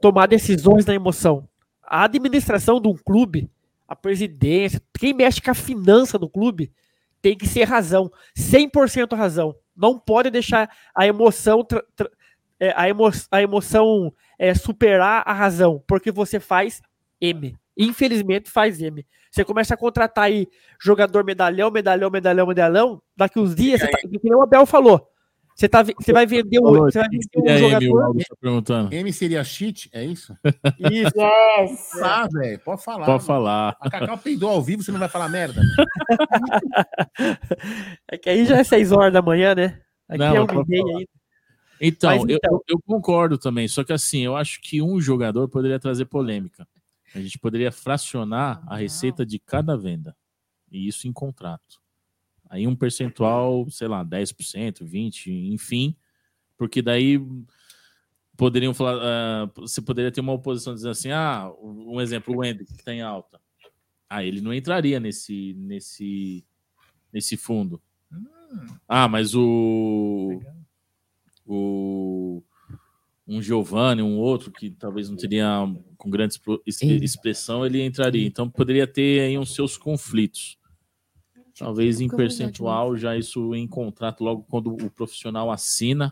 tomar 0.00 0.26
decisões 0.26 0.84
na 0.86 0.94
emoção. 0.94 1.48
A 1.82 2.04
administração 2.04 2.80
de 2.80 2.88
um 2.88 2.94
clube, 2.96 3.50
a 3.90 3.96
presidência, 3.96 4.80
quem 4.96 5.12
mexe 5.12 5.42
com 5.42 5.50
a 5.50 5.54
finança 5.54 6.16
do 6.16 6.28
clube, 6.30 6.72
tem 7.20 7.36
que 7.36 7.44
ser 7.44 7.64
razão, 7.64 8.08
100% 8.38 9.16
razão. 9.16 9.52
Não 9.76 9.98
pode 9.98 10.30
deixar 10.30 10.70
a 10.94 11.04
emoção 11.04 11.66
é, 12.60 12.72
a, 12.76 12.88
emo 12.88 13.10
a 13.32 13.42
emoção 13.42 14.14
é, 14.38 14.54
superar 14.54 15.24
a 15.26 15.32
razão, 15.32 15.82
porque 15.88 16.12
você 16.12 16.38
faz 16.38 16.80
M. 17.20 17.56
Infelizmente 17.76 18.48
faz 18.48 18.80
M. 18.80 19.04
Você 19.28 19.44
começa 19.44 19.74
a 19.74 19.76
contratar 19.76 20.24
aí 20.24 20.46
jogador 20.80 21.24
medalhão, 21.24 21.68
medalhão, 21.70 22.10
medalhão, 22.10 22.46
medalhão, 22.46 23.02
daqui 23.16 23.40
uns 23.40 23.56
dias, 23.56 23.80
você 23.80 23.88
tá, 23.88 23.98
o 24.36 24.42
Abel 24.42 24.66
falou. 24.66 25.09
Você, 25.60 25.68
tá, 25.68 25.82
você 25.82 26.10
vai 26.10 26.24
vender 26.24 26.58
um, 26.58 26.62
Falou, 26.62 26.90
você 26.90 27.00
vai 27.00 27.08
que 27.10 27.18
vender 27.34 27.50
um 27.50 27.54
M, 27.54 27.66
o 27.66 27.70
jogador. 27.70 28.02
Aldo 28.02 28.18
tá 28.20 28.36
perguntando. 28.40 28.94
M 28.94 29.12
seria 29.12 29.44
cheat, 29.44 29.90
é 29.92 30.02
isso? 30.02 30.34
Isso. 30.78 31.12
Yes. 31.18 32.02
Ah, 32.02 32.26
velho, 32.32 32.58
pode 32.60 32.82
falar. 32.82 33.04
Pode 33.04 33.10
mano. 33.10 33.20
falar. 33.20 33.76
A 33.78 33.90
Cacau 33.90 34.16
peidou 34.16 34.48
ao 34.48 34.62
vivo, 34.62 34.82
você 34.82 34.90
não 34.90 34.98
vai 34.98 35.10
falar 35.10 35.28
merda. 35.28 35.60
É 38.10 38.16
que 38.16 38.30
aí 38.30 38.46
já 38.46 38.56
é 38.56 38.64
6 38.64 38.90
horas 38.90 39.12
da 39.12 39.20
manhã, 39.20 39.54
né? 39.54 39.82
Aqui 40.08 40.18
Não, 40.18 40.44
é 40.44 40.46
falar. 40.46 40.64
aí. 40.70 41.06
Então, 41.78 42.10
Mas 42.10 42.22
eu- 42.22 42.36
então. 42.36 42.54
Eu, 42.54 42.62
eu 42.76 42.80
concordo 42.80 43.36
também, 43.36 43.68
só 43.68 43.84
que 43.84 43.92
assim, 43.92 44.24
eu 44.24 44.36
acho 44.36 44.62
que 44.62 44.80
um 44.80 44.98
jogador 44.98 45.46
poderia 45.48 45.78
trazer 45.78 46.06
polêmica. 46.06 46.66
A 47.14 47.20
gente 47.20 47.38
poderia 47.38 47.70
fracionar 47.70 48.62
a 48.66 48.76
receita 48.76 49.26
de 49.26 49.38
cada 49.38 49.76
venda. 49.76 50.16
E 50.72 50.88
isso 50.88 51.06
em 51.06 51.12
contrato. 51.12 51.79
Aí 52.50 52.66
um 52.66 52.74
percentual, 52.74 53.70
sei 53.70 53.86
lá, 53.86 54.04
10%, 54.04 54.84
20%, 54.84 55.28
enfim. 55.52 55.96
Porque 56.58 56.82
daí 56.82 57.18
poderiam 58.36 58.74
falar. 58.74 58.98
ah, 59.00 59.50
você 59.54 59.80
poderia 59.80 60.10
ter 60.10 60.20
uma 60.20 60.32
oposição 60.32 60.74
dizendo 60.74 60.90
assim: 60.90 61.10
ah, 61.12 61.48
um 61.62 62.00
exemplo, 62.00 62.36
o 62.36 62.44
Hendrick, 62.44 62.72
que 62.72 62.80
está 62.80 62.92
em 62.92 63.02
alta. 63.02 63.40
Ah, 64.08 64.24
ele 64.24 64.40
não 64.40 64.52
entraria 64.52 64.98
nesse, 64.98 65.54
nesse, 65.56 66.44
nesse 67.12 67.36
fundo. 67.36 67.80
Ah, 68.88 69.06
mas 69.06 69.34
o. 69.34 70.40
O. 71.46 72.42
Um 73.28 73.40
Giovanni, 73.40 74.02
um 74.02 74.18
outro 74.18 74.50
que 74.50 74.72
talvez 74.72 75.08
não 75.08 75.16
teria 75.16 75.46
com 75.96 76.10
grande 76.10 76.34
expressão, 76.66 77.64
ele 77.64 77.80
entraria. 77.80 78.26
Então 78.26 78.50
poderia 78.50 78.88
ter 78.88 79.20
aí 79.20 79.38
uns 79.38 79.54
seus 79.54 79.76
conflitos. 79.76 80.58
Talvez 81.60 82.00
em 82.00 82.08
percentual, 82.08 82.96
já 82.96 83.14
isso 83.18 83.54
em 83.54 83.68
contrato, 83.68 84.24
logo 84.24 84.46
quando 84.48 84.72
o 84.72 84.90
profissional 84.90 85.50
assina. 85.50 86.10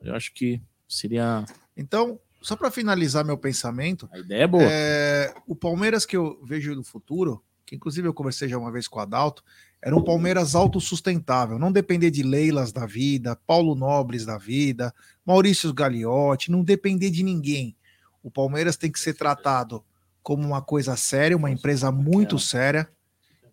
Eu 0.00 0.12
acho 0.12 0.34
que 0.34 0.60
seria. 0.88 1.44
Então, 1.76 2.18
só 2.40 2.56
para 2.56 2.68
finalizar 2.68 3.24
meu 3.24 3.38
pensamento. 3.38 4.08
A 4.12 4.18
ideia 4.18 4.42
é 4.42 4.46
boa. 4.48 4.64
é, 4.64 5.32
o 5.46 5.54
Palmeiras 5.54 6.04
que 6.04 6.16
eu 6.16 6.36
vejo 6.44 6.74
no 6.74 6.82
futuro, 6.82 7.44
que 7.64 7.76
inclusive 7.76 8.08
eu 8.08 8.12
conversei 8.12 8.48
já 8.48 8.58
uma 8.58 8.72
vez 8.72 8.88
com 8.88 8.98
o 8.98 9.02
Adalto, 9.02 9.44
era 9.80 9.96
um 9.96 10.02
Palmeiras 10.02 10.56
autossustentável, 10.56 11.60
não 11.60 11.70
depender 11.70 12.10
de 12.10 12.24
Leilas 12.24 12.72
da 12.72 12.84
vida, 12.84 13.36
Paulo 13.46 13.76
Nobres 13.76 14.26
da 14.26 14.36
vida, 14.36 14.92
Maurício 15.24 15.72
Gagliotti, 15.72 16.50
não 16.50 16.64
depender 16.64 17.10
de 17.10 17.22
ninguém. 17.22 17.76
O 18.20 18.32
Palmeiras 18.32 18.76
tem 18.76 18.90
que 18.90 18.98
ser 18.98 19.14
tratado 19.14 19.84
como 20.24 20.44
uma 20.44 20.60
coisa 20.60 20.96
séria, 20.96 21.36
uma 21.36 21.52
empresa 21.52 21.92
muito 21.92 22.36
séria 22.36 22.90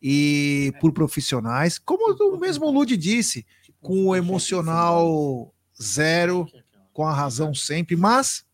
e 0.02 0.74
por 0.80 0.92
profissionais, 0.92 1.78
como 1.78 2.14
o 2.14 2.40
mesmo 2.40 2.70
Ludi 2.70 2.96
disse, 2.96 3.46
com 3.82 4.08
o 4.08 4.16
emocional 4.16 5.54
zero, 5.82 6.48
com 6.94 7.06
a 7.06 7.14
razão 7.14 7.54
sempre, 7.54 7.96
mas 7.96 8.46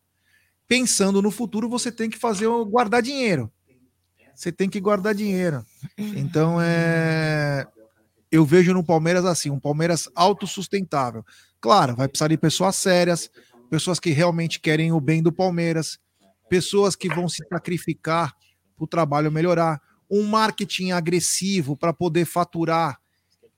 pensando 0.67 1.21
no 1.21 1.31
futuro, 1.31 1.69
você 1.69 1.91
tem 1.91 2.09
que 2.09 2.17
fazer 2.17 2.47
guardar 2.65 3.01
dinheiro. 3.01 3.51
Você 4.33 4.51
tem 4.51 4.69
que 4.69 4.81
guardar 4.81 5.15
dinheiro. 5.15 5.65
Então 5.97 6.57
é 6.61 7.65
eu 8.35 8.43
vejo 8.43 8.73
no 8.73 8.83
Palmeiras 8.83 9.23
assim, 9.23 9.49
um 9.49 9.59
Palmeiras 9.59 10.09
autossustentável. 10.13 11.23
Claro, 11.61 11.95
vai 11.95 12.07
precisar 12.07 12.27
de 12.27 12.37
pessoas 12.37 12.75
sérias, 12.75 13.31
pessoas 13.69 13.97
que 13.97 14.09
realmente 14.09 14.59
querem 14.59 14.91
o 14.91 14.99
bem 14.99 15.23
do 15.23 15.31
Palmeiras, 15.31 15.97
pessoas 16.49 16.95
que 16.97 17.07
vão 17.07 17.29
se 17.29 17.45
sacrificar 17.47 18.35
para 18.75 18.83
o 18.83 18.87
trabalho 18.87 19.31
melhorar, 19.31 19.81
um 20.09 20.23
marketing 20.23 20.91
agressivo 20.91 21.75
para 21.75 21.91
poder 21.93 22.25
faturar 22.25 22.99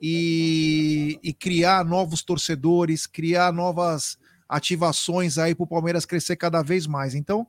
e, 0.01 1.19
e 1.23 1.33
criar 1.33 1.83
novos 1.83 2.21
torcedores, 2.23 3.05
criar 3.07 3.51
novas 3.51 4.17
ativações 4.47 5.37
aí 5.37 5.53
para 5.53 5.63
o 5.63 5.67
Palmeiras 5.67 6.05
crescer 6.05 6.35
cada 6.35 6.61
vez 6.61 6.87
mais. 6.87 7.13
Então, 7.15 7.45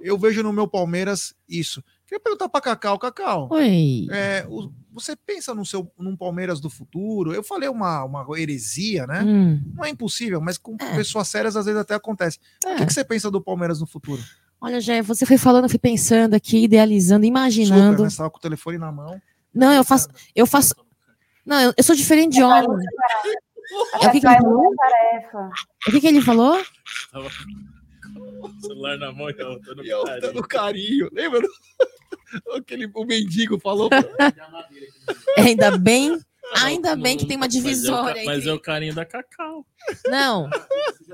eu 0.00 0.18
vejo 0.18 0.42
no 0.42 0.52
meu 0.52 0.66
Palmeiras 0.68 1.34
isso. 1.48 1.82
Queria 2.06 2.20
perguntar 2.20 2.48
para 2.48 2.60
Cacau, 2.60 2.98
Cacau. 2.98 3.48
Oi. 3.52 4.06
é, 4.10 4.44
o- 4.48 4.72
você 4.92 5.14
pensa 5.16 5.54
no 5.54 5.64
seu 5.66 5.90
num 5.98 6.16
Palmeiras 6.16 6.58
do 6.60 6.70
futuro? 6.70 7.34
Eu 7.34 7.42
falei 7.42 7.68
uma, 7.68 8.02
uma 8.04 8.26
heresia, 8.38 9.06
né? 9.06 9.22
Hum. 9.22 9.60
Não 9.74 9.84
é 9.84 9.90
impossível, 9.90 10.40
mas 10.40 10.56
com 10.58 10.76
pessoas 10.76 11.28
sérias 11.28 11.56
às 11.56 11.66
vezes 11.66 11.80
até 11.80 11.94
acontece. 11.94 12.38
O 12.64 12.68
É. 12.68 12.76
que, 12.76 12.86
que 12.86 12.92
você 12.94 13.04
pensa 13.04 13.30
do 13.30 13.40
Palmeiras 13.40 13.80
no 13.80 13.86
futuro? 13.86 14.22
Olha, 14.66 14.80
Jé, 14.80 15.00
você 15.00 15.24
foi 15.24 15.38
falando, 15.38 15.64
eu 15.64 15.70
fui 15.70 15.78
pensando 15.78 16.34
aqui, 16.34 16.64
idealizando, 16.64 17.20
Desculpa, 17.22 17.38
imaginando. 17.40 18.02
mas 18.02 18.12
estava 18.12 18.30
com 18.30 18.38
o 18.38 18.40
telefone 18.40 18.78
na 18.78 18.90
mão. 18.90 19.20
Não, 19.54 19.72
eu 19.72 19.84
faço. 19.84 20.08
Eu 20.34 20.44
faço. 20.44 20.74
Não, 21.44 21.60
eu, 21.60 21.72
eu 21.76 21.84
sou 21.84 21.94
diferente 21.94 22.32
de 22.34 22.42
homem. 22.42 22.66
É 24.02 24.06
o 24.08 24.10
que, 24.10 24.20
que 24.20 24.26
ele 24.26 24.36
falou? 24.40 24.66
O 25.86 25.90
que, 25.92 26.00
que 26.00 26.06
ele 26.08 26.20
falou? 26.20 26.60
O 28.42 28.60
celular 28.66 28.98
na 28.98 29.12
mão 29.12 29.30
e 29.30 29.34
eu 29.38 29.60
tô 29.62 29.74
no 29.76 29.84
E 29.84 29.88
eu 29.88 30.02
carinho. 30.04 30.20
dando 30.20 30.48
carinho. 30.48 31.08
Lembra? 31.12 31.40
Aquele, 32.56 32.90
o 32.92 33.04
mendigo 33.04 33.60
falou. 33.60 33.88
Ainda 35.38 35.78
bem, 35.78 36.18
ainda 36.62 36.96
bem 36.96 37.16
que 37.16 37.24
tem 37.26 37.36
uma 37.36 37.46
Mas 37.46 37.54
é 37.54 37.58
o 37.58 37.62
divisória. 37.62 38.24
Mas 38.24 38.38
entre- 38.38 38.50
é 38.50 38.52
o 38.52 38.60
carinho 38.60 38.94
da 38.94 39.04
Cacau. 39.04 39.64
Não. 40.06 40.50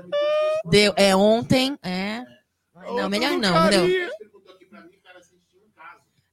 Deu, 0.69 0.91
é 0.97 1.15
ontem, 1.15 1.77
é. 1.83 2.23
Não, 2.85 3.09
melhor 3.09 3.31
não, 3.31 3.71
não. 3.71 3.87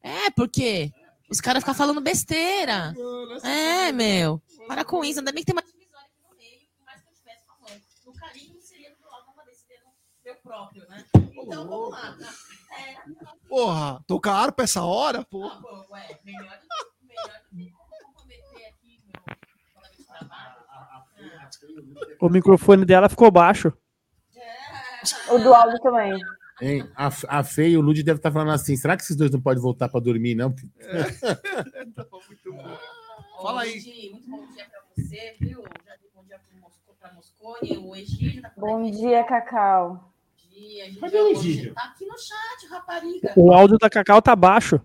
É, 0.03 0.31
porque 0.31 0.93
os 1.31 1.41
caras 1.41 1.63
ficam 1.63 1.75
falando 1.75 2.01
besteira. 2.01 2.95
É, 3.45 3.93
meu. 3.93 4.43
Para 4.67 4.85
com 4.85 5.05
isso. 5.05 5.19
Ainda 5.21 5.33
bem 5.33 5.43
que 5.43 5.47
tem 5.47 5.55
uma 5.55 5.63
divisória 5.63 6.07
aqui 6.07 6.23
no 6.29 6.37
meio, 6.37 6.61
por 6.77 6.85
mais 6.85 7.01
que 7.03 7.09
eu 7.09 7.13
estivesse 7.13 7.45
falando. 7.47 7.81
No 8.07 8.13
carinho 8.15 8.61
seria 8.61 8.91
do 8.91 9.05
lado 9.05 9.31
uma 9.33 9.45
besteira 9.45 9.83
meu 10.25 10.37
próprio, 10.37 10.89
né? 10.89 11.05
Então, 11.15 11.69
vamos 11.69 11.91
lá. 11.91 12.17
Porra, 13.49 14.05
tocar 14.07 14.35
harpa 14.35 14.63
essa 14.63 14.83
hora, 14.83 15.25
porra. 15.25 15.61
Ué, 15.91 16.21
melhor 16.25 16.59
do 16.59 17.07
melhor 17.07 17.43
do 17.51 17.57
que 17.57 17.71
comprometer 18.05 18.69
aqui 18.69 19.01
meu 19.05 19.23
colega 19.75 19.97
de 19.97 20.05
trabalho. 20.05 20.61
O 22.21 22.29
microfone 22.29 22.85
dela 22.85 23.09
ficou 23.09 23.31
baixo. 23.31 23.73
O 25.31 25.39
do 25.39 25.55
áudio 25.55 25.81
também. 25.81 26.19
Hein? 26.61 26.89
A, 26.95 27.11
a 27.29 27.43
Fê 27.45 27.69
e 27.71 27.77
o 27.77 27.81
Lud 27.81 28.03
devem 28.03 28.19
estar 28.19 28.31
falando 28.31 28.51
assim: 28.53 28.77
será 28.77 28.97
que 28.97 29.03
esses 29.03 29.17
dois 29.17 29.31
não 29.31 29.41
podem 29.41 29.63
voltar 29.63 29.89
para 29.89 30.01
dormir, 30.01 30.35
não? 30.35 30.55
Fala 33.43 33.63
aí. 33.63 34.11
Muito 34.13 34.29
bom 34.31 34.47
dia 34.53 34.67
pra 34.67 34.81
você, 34.95 35.35
viu? 35.41 35.63
Já 35.87 35.97
dei 35.97 36.11
bom 36.15 36.23
dia 36.25 36.39
pra 37.01 37.13
Moscone, 37.15 37.79
o 37.79 37.97
Egídio 37.97 38.43
tá 38.43 38.53
Bom 38.57 38.83
aqui. 38.87 38.91
dia, 38.93 39.25
Cacau. 39.25 40.13
dia, 40.37 40.85
Egídio. 40.85 41.01
Cadê 41.01 41.21
o 41.21 41.29
Egídio? 41.29 41.75
Tá 41.75 41.85
aqui 41.85 42.05
no 42.05 42.19
chat, 42.19 42.67
rapariga. 42.71 43.33
O 43.37 43.53
áudio 43.53 43.79
da 43.79 43.89
Cacau 43.89 44.21
tá 44.21 44.37
baixo. 44.37 44.79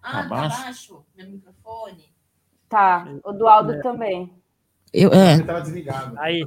Ah, 0.00 0.22
tá 0.22 0.28
baixo? 0.28 0.62
baixo? 0.62 1.04
Meu 1.16 1.28
microfone? 1.30 2.14
Tá, 2.68 3.08
o 3.24 3.32
do 3.32 3.48
áudio 3.48 3.82
também. 3.82 4.32
Eu, 4.92 5.12
é. 5.12 5.40
Tava 5.42 5.60
desligado. 5.62 6.16
Aí. 6.18 6.46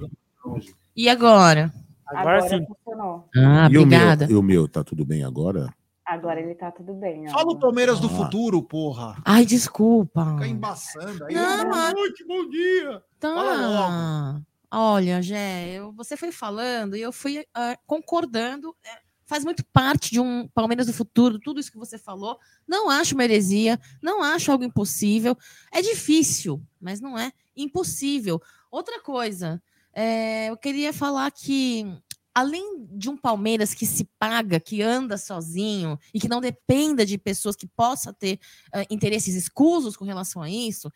E 0.95 1.09
agora? 1.09 1.73
Agora 2.09 2.47
sim. 2.47 2.65
funcionou. 2.65 3.27
Ah, 3.35 3.67
e 3.71 3.77
o 3.77 3.85
meu, 3.85 3.97
obrigada. 3.97 4.27
e 4.29 4.35
o 4.35 4.41
meu, 4.41 4.67
tá 4.67 4.83
tudo 4.83 5.05
bem 5.05 5.23
agora? 5.23 5.73
Agora 6.05 6.39
ele 6.39 6.55
tá 6.55 6.71
tudo 6.71 6.93
bem. 6.93 7.27
ó. 7.27 7.31
Fala 7.31 7.51
o 7.51 7.59
Palmeiras 7.59 7.99
do 7.99 8.07
Ah. 8.07 8.11
futuro, 8.11 8.63
porra. 8.63 9.21
Ai, 9.25 9.45
desculpa. 9.45 10.25
Fica 10.35 10.47
embaçando 10.47 11.25
aí. 11.25 11.35
Não, 11.35 11.57
Boa 11.57 11.65
mas- 11.67 11.93
noite, 11.93 12.25
bom 12.25 12.49
dia. 12.49 13.03
Tá. 13.19 13.33
Fala 13.33 13.67
logo. 13.67 14.45
Olha, 14.71 15.21
Gé, 15.21 15.73
eu- 15.75 15.91
você 15.93 16.15
foi 16.15 16.31
falando 16.31 16.95
e 16.95 17.01
eu 17.01 17.11
fui 17.11 17.45
ah, 17.53 17.77
concordando. 17.85 18.73
é, 18.85 18.99
faz 19.25 19.43
muito 19.43 19.65
parte 19.73 20.09
de 20.11 20.19
um 20.21 20.47
Palmeiras 20.53 20.87
do 20.87 20.93
futuro, 20.93 21.37
tudo 21.39 21.59
isso 21.59 21.71
que 21.71 21.77
você 21.77 21.97
falou. 21.97 22.37
Não 22.65 22.89
acho 22.89 23.13
uma 23.13 23.25
heresia, 23.25 23.77
não 24.01 24.23
acho 24.23 24.49
algo 24.49 24.63
impossível. 24.63 25.35
É 25.73 25.81
difícil, 25.81 26.61
mas 26.79 27.01
não 27.01 27.17
é 27.17 27.31
impossível. 27.55 28.41
Outra 28.71 29.01
coisa, 29.01 29.61
é, 29.99 30.51
eu 30.51 30.55
queria 30.55 30.93
falar 30.93 31.31
que, 31.31 31.83
além 32.31 32.85
de 32.91 33.09
um 33.09 33.17
Palmeiras 33.17 33.73
que 33.73 33.83
se 33.83 34.07
paga, 34.19 34.59
que 34.59 34.79
anda 34.79 35.17
sozinho 35.17 35.97
e 36.13 36.19
que 36.19 36.27
não 36.27 36.39
dependa 36.39 37.03
de 37.03 37.17
pessoas 37.17 37.55
que 37.55 37.65
possam 37.65 38.13
ter 38.13 38.39
ah, 38.71 38.85
interesses 38.91 39.33
escusos 39.33 39.97
com 39.97 40.05
relação 40.05 40.43
a 40.43 40.51
isso, 40.51 40.91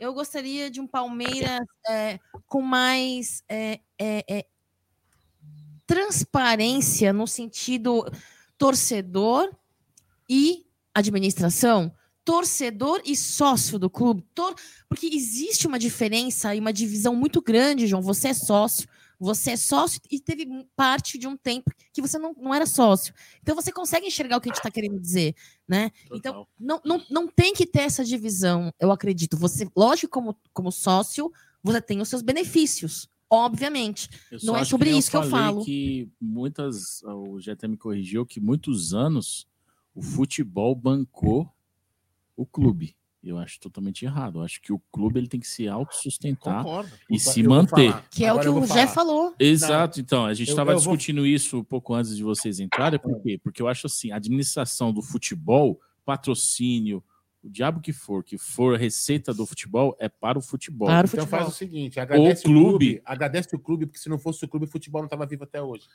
eu 0.00 0.14
gostaria 0.14 0.70
de 0.70 0.80
um 0.80 0.86
Palmeiras 0.86 1.66
é, 1.86 2.18
com 2.46 2.62
mais 2.62 3.44
é, 3.46 3.78
transparência 5.86 7.12
no 7.12 7.26
sentido 7.26 8.10
torcedor 8.56 9.54
e 10.30 10.64
administração, 10.94 11.94
torcedor 12.26 13.00
e 13.04 13.14
sócio 13.16 13.78
do 13.78 13.88
clube, 13.88 14.22
tor- 14.34 14.54
porque 14.88 15.06
existe 15.06 15.64
uma 15.66 15.78
diferença 15.78 16.52
e 16.54 16.58
uma 16.58 16.72
divisão 16.72 17.14
muito 17.14 17.40
grande, 17.40 17.86
João. 17.86 18.02
Você 18.02 18.28
é 18.28 18.34
sócio, 18.34 18.88
você 19.18 19.52
é 19.52 19.56
sócio 19.56 20.00
e 20.10 20.18
teve 20.18 20.44
parte 20.74 21.18
de 21.18 21.28
um 21.28 21.36
tempo 21.36 21.70
que 21.92 22.02
você 22.02 22.18
não, 22.18 22.34
não 22.36 22.52
era 22.52 22.66
sócio. 22.66 23.14
Então 23.40 23.54
você 23.54 23.70
consegue 23.70 24.08
enxergar 24.08 24.36
o 24.36 24.40
que 24.40 24.48
a 24.48 24.52
gente 24.52 24.58
está 24.58 24.70
querendo 24.72 24.98
dizer, 24.98 25.36
né? 25.68 25.92
Então 26.12 26.46
não, 26.58 26.80
não, 26.84 27.02
não 27.08 27.28
tem 27.28 27.54
que 27.54 27.64
ter 27.64 27.82
essa 27.82 28.04
divisão, 28.04 28.72
eu 28.80 28.90
acredito. 28.90 29.36
Você, 29.36 29.68
lógico, 29.76 30.12
como, 30.12 30.36
como 30.52 30.72
sócio, 30.72 31.32
você 31.62 31.80
tem 31.80 32.00
os 32.00 32.08
seus 32.08 32.22
benefícios, 32.22 33.08
obviamente. 33.30 34.10
Eu 34.32 34.40
Não 34.42 34.56
é 34.56 34.64
sobre 34.64 34.90
nem 34.90 34.98
isso 34.98 35.10
que 35.12 35.16
eu 35.16 35.22
falo. 35.30 35.64
que 35.64 36.08
muitas, 36.20 37.02
o 37.04 37.38
GT 37.40 37.68
me 37.68 37.76
corrigiu 37.76 38.26
que 38.26 38.40
muitos 38.40 38.92
anos 38.92 39.46
o 39.94 40.02
futebol 40.02 40.74
bancou 40.74 41.48
o 42.36 42.44
clube. 42.46 42.96
Eu 43.24 43.38
acho 43.38 43.58
totalmente 43.58 44.04
errado. 44.04 44.38
Eu 44.38 44.42
acho 44.44 44.60
que 44.62 44.72
o 44.72 44.78
clube 44.92 45.18
ele 45.18 45.26
tem 45.26 45.40
que 45.40 45.48
se 45.48 45.66
autossustentar 45.66 46.62
Concordo. 46.62 46.90
e 47.10 47.18
se 47.18 47.42
manter. 47.42 47.92
Que 48.08 48.24
é 48.24 48.28
o 48.28 48.38
Agora 48.38 48.42
que 48.44 48.48
eu 48.48 48.52
vou 48.54 48.62
o 48.62 48.66
Jé 48.66 48.74
falar. 48.74 48.88
falou. 48.88 49.34
Exato. 49.38 50.00
Então, 50.00 50.24
a 50.26 50.32
gente 50.32 50.48
Eu- 50.48 50.52
estava 50.52 50.70
eu 50.70 50.78
vou- 50.78 50.92
discutindo 50.96 51.26
isso 51.26 51.58
um 51.58 51.64
pouco 51.64 51.92
antes 51.92 52.16
de 52.16 52.22
vocês 52.22 52.60
entrarem. 52.60 53.00
Por 53.00 53.20
quê? 53.22 53.40
Porque 53.42 53.60
eu 53.60 53.66
acho 53.66 53.88
assim, 53.88 54.12
a 54.12 54.16
administração 54.16 54.92
do 54.92 55.02
futebol, 55.02 55.80
patrocínio, 56.04 57.02
o 57.42 57.48
diabo 57.50 57.80
que 57.80 57.92
for, 57.92 58.22
que 58.24 58.38
for 58.38 58.78
receita 58.78 59.32
do 59.34 59.44
futebol, 59.46 59.96
é 59.98 60.08
para 60.08 60.38
o 60.38 60.42
futebol. 60.42 60.88
então 60.90 61.26
faz 61.26 61.48
o 61.48 61.52
seguinte, 61.52 61.98
agradece 62.00 62.42
o 62.42 62.44
clube. 62.44 63.02
agradece 63.04 63.54
o 63.54 63.58
clube, 63.58 63.86
porque 63.86 63.98
se 63.98 64.08
não 64.08 64.18
fosse 64.18 64.44
o 64.44 64.48
clube, 64.48 64.66
o 64.66 64.68
futebol 64.68 65.00
não 65.02 65.06
estava 65.06 65.26
vivo 65.26 65.44
até 65.44 65.60
hoje. 65.60 65.86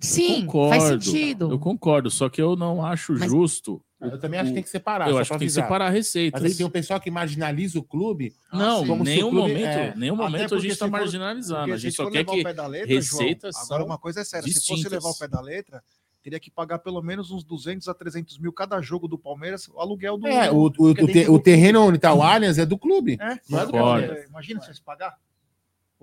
Sim, 0.00 0.46
concordo, 0.46 0.80
faz 0.80 1.02
sentido. 1.04 1.50
Eu 1.50 1.58
concordo, 1.58 2.10
só 2.10 2.28
que 2.28 2.40
eu 2.42 2.56
não 2.56 2.84
acho 2.84 3.16
justo. 3.16 3.82
Eu 4.00 4.18
também 4.18 4.38
acho 4.38 4.50
que 4.50 4.54
tem 4.54 4.62
que 4.62 4.68
separar. 4.68 5.08
Eu 5.08 5.14
só 5.14 5.20
acho 5.20 5.32
que 5.32 5.38
tem 5.38 5.48
que 5.48 5.54
separar 5.54 5.88
receitas. 5.88 6.42
Mas 6.42 6.52
aí 6.52 6.56
tem 6.58 6.66
um 6.66 6.70
pessoal 6.70 7.00
que 7.00 7.10
marginaliza 7.10 7.78
o 7.78 7.82
clube. 7.82 8.34
Não, 8.52 8.86
como 8.86 9.02
nenhum 9.02 9.30
clube- 9.30 9.48
momento, 9.54 9.66
é, 9.66 9.94
nenhum 9.96 10.16
momento 10.16 10.54
a 10.54 10.58
gente 10.60 10.72
está 10.72 10.86
marginalizando. 10.86 11.72
A 11.72 11.76
gente 11.78 11.96
só 11.96 12.02
for 12.04 12.12
quer 12.12 12.18
levar 12.18 12.32
que 12.34 12.40
o 12.40 12.44
pé 12.44 12.52
da 12.52 12.66
letra, 12.66 12.94
receitas 12.94 13.54
João, 13.54 13.64
agora 13.64 13.84
uma 13.84 13.96
coisa 13.98 14.20
é 14.20 14.24
séria, 14.24 14.46
se 14.46 14.54
fosse 14.54 14.68
distintas. 14.68 14.92
levar 14.92 15.08
o 15.08 15.18
pé 15.18 15.26
da 15.26 15.40
letra, 15.40 15.82
teria 16.22 16.38
que 16.38 16.50
pagar 16.50 16.80
pelo 16.80 17.00
menos 17.00 17.30
uns 17.30 17.42
200 17.44 17.88
a 17.88 17.94
300 17.94 18.38
mil 18.38 18.52
cada 18.52 18.78
jogo 18.82 19.08
do 19.08 19.16
Palmeiras, 19.18 19.68
o 19.68 19.80
aluguel 19.80 20.18
do... 20.18 20.26
É, 20.26 20.50
o, 20.50 20.56
o, 20.56 20.66
o, 20.66 20.94
te- 20.94 21.28
o 21.30 21.38
terreno 21.38 21.80
onde 21.86 21.96
está 21.96 22.12
o 22.12 22.22
Allianz 22.22 22.58
é 22.58 22.66
do 22.66 22.76
clube. 22.76 23.16
É, 23.18 23.38
não 23.48 23.58
é 23.60 23.64
do. 23.66 23.72
Palmeiras. 23.72 24.28
Imagina 24.28 24.60
se 24.60 24.66
fosse 24.66 24.82
pagar. 24.82 25.16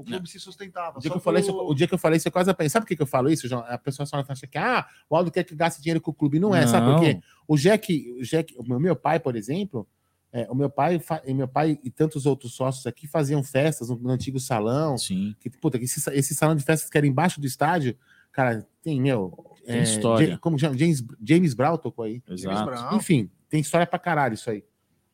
O 0.02 0.06
clube 0.06 0.30
se 0.30 0.40
sustentava. 0.40 0.98
O 0.98 1.02
dia, 1.02 1.10
só 1.10 1.14
que 1.14 1.18
eu 1.20 1.22
falei 1.24 1.42
pro- 1.44 1.52
isso, 1.52 1.64
o 1.64 1.74
dia 1.74 1.88
que 1.88 1.94
eu 1.94 1.98
falei 1.98 2.18
isso, 2.18 2.28
eu 2.28 2.32
quase 2.32 2.50
apanhei. 2.50 2.70
Sabe 2.70 2.86
por 2.86 2.96
que, 2.96 3.02
eu 3.02 3.08
falo 3.08 3.30
isso, 3.30 3.48
João? 3.48 3.64
A 3.68 3.78
pessoa 3.78 4.06
só 4.06 4.18
acha 4.28 4.48
que 4.48 4.58
ah, 4.58 4.86
o 5.10 5.16
Aldo 5.16 5.32
quer 5.32 5.44
que 5.44 5.56
gaste 5.56 5.82
dinheiro 5.82 6.02
com 6.02 6.12
o 6.12 6.14
clube. 6.14 6.40
Não 6.40 6.54
é, 6.56 6.66
sabe 6.68 6.92
por 6.92 7.00
quê? 7.02 7.14
Não. 7.16 7.22
O 7.48 7.58
Jack, 7.58 8.12
o 8.20 8.24
Jack, 8.24 8.56
o 8.58 8.64
meu, 8.64 8.80
meu 8.80 8.96
pai, 8.96 9.20
por 9.20 9.36
exemplo, 9.36 9.88
é, 10.34 10.48
o 10.50 10.56
meu 10.56 10.70
pai 10.70 11.02
e 11.26 11.34
meu 11.34 11.48
pai 11.48 11.78
e 11.84 11.90
tantos 11.92 12.26
outros 12.26 12.54
sócios 12.54 12.86
aqui 12.88 13.06
faziam 13.08 13.44
festas 13.44 13.90
no, 13.90 13.96
no 13.98 14.10
antigo 14.10 14.40
salão. 14.40 14.98
Sim. 14.98 15.36
Que, 15.40 15.50
puta, 15.50 15.78
que 15.78 15.86
esse, 15.86 16.10
esse 16.12 16.34
salão 16.36 16.56
de 16.56 16.64
festas 16.64 16.90
que 16.90 16.98
era 16.98 17.06
embaixo 17.08 17.40
do 17.42 17.46
estádio, 17.48 17.98
cara, 18.32 18.66
tem, 18.82 19.00
meu. 19.02 19.38
Tem 19.66 19.84
história. 19.84 20.28
Ja- 20.32 20.38
como 20.38 20.58
chama? 20.58 20.78
James, 20.78 21.04
James 21.24 21.54
Brown 21.54 21.78
tocou 21.78 22.06
aí. 22.06 22.24
Exato. 22.28 22.66
Brown. 22.66 22.96
Enfim, 22.98 23.30
tem 23.50 23.60
história 23.62 23.86
pra 23.86 24.00
caralho 24.00 24.34
isso 24.34 24.50
aí. 24.50 24.64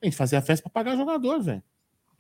A 0.02 0.06
gente 0.06 0.16
fazia 0.16 0.42
festa 0.42 0.70
pra 0.70 0.84
pagar 0.84 0.96
jogador, 0.96 1.42
velho. 1.42 1.64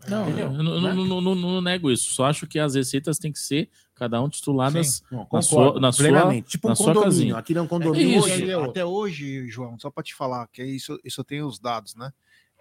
Não, 0.07 0.23
Entendeu? 0.27 0.45
eu 0.53 0.63
não, 0.63 0.81
Né? 0.81 0.93
não- 0.93 1.05
não- 1.05 1.21
não- 1.21 1.35
não 1.35 1.61
nego 1.61 1.89
isso. 1.89 2.11
Só 2.11 2.25
acho 2.25 2.45
que 2.45 2.59
as 2.59 2.75
receitas 2.75 3.17
têm 3.17 3.31
que 3.31 3.39
ser 3.39 3.69
cada 3.95 4.21
um 4.21 4.29
tituladas 4.29 4.97
Sim, 4.97 5.03
não, 5.11 5.27
na 5.31 5.41
sua, 5.41 5.79
na 5.79 5.91
sua. 5.91 6.41
Tipo 6.43 6.67
um 6.67 6.69
na 6.69 6.75
sua 6.75 6.85
condomínio. 6.87 7.03
casinha. 7.03 7.37
Aqui 7.37 7.53
não 7.53 7.61
é 7.61 7.63
um 7.63 7.65
É 7.65 7.69
condomínio, 7.69 8.21
hoje, 8.21 8.49
é 8.49 8.55
outro. 8.57 8.71
até 8.71 8.85
hoje, 8.85 9.47
João, 9.47 9.77
só 9.79 9.89
para 9.89 10.03
te 10.03 10.13
falar, 10.13 10.47
que 10.47 10.61
é 10.61 10.65
isso, 10.67 10.99
isso 11.03 11.19
eu 11.21 11.25
tenho 11.25 11.47
os 11.47 11.57
dados, 11.59 11.95
né? 11.95 12.11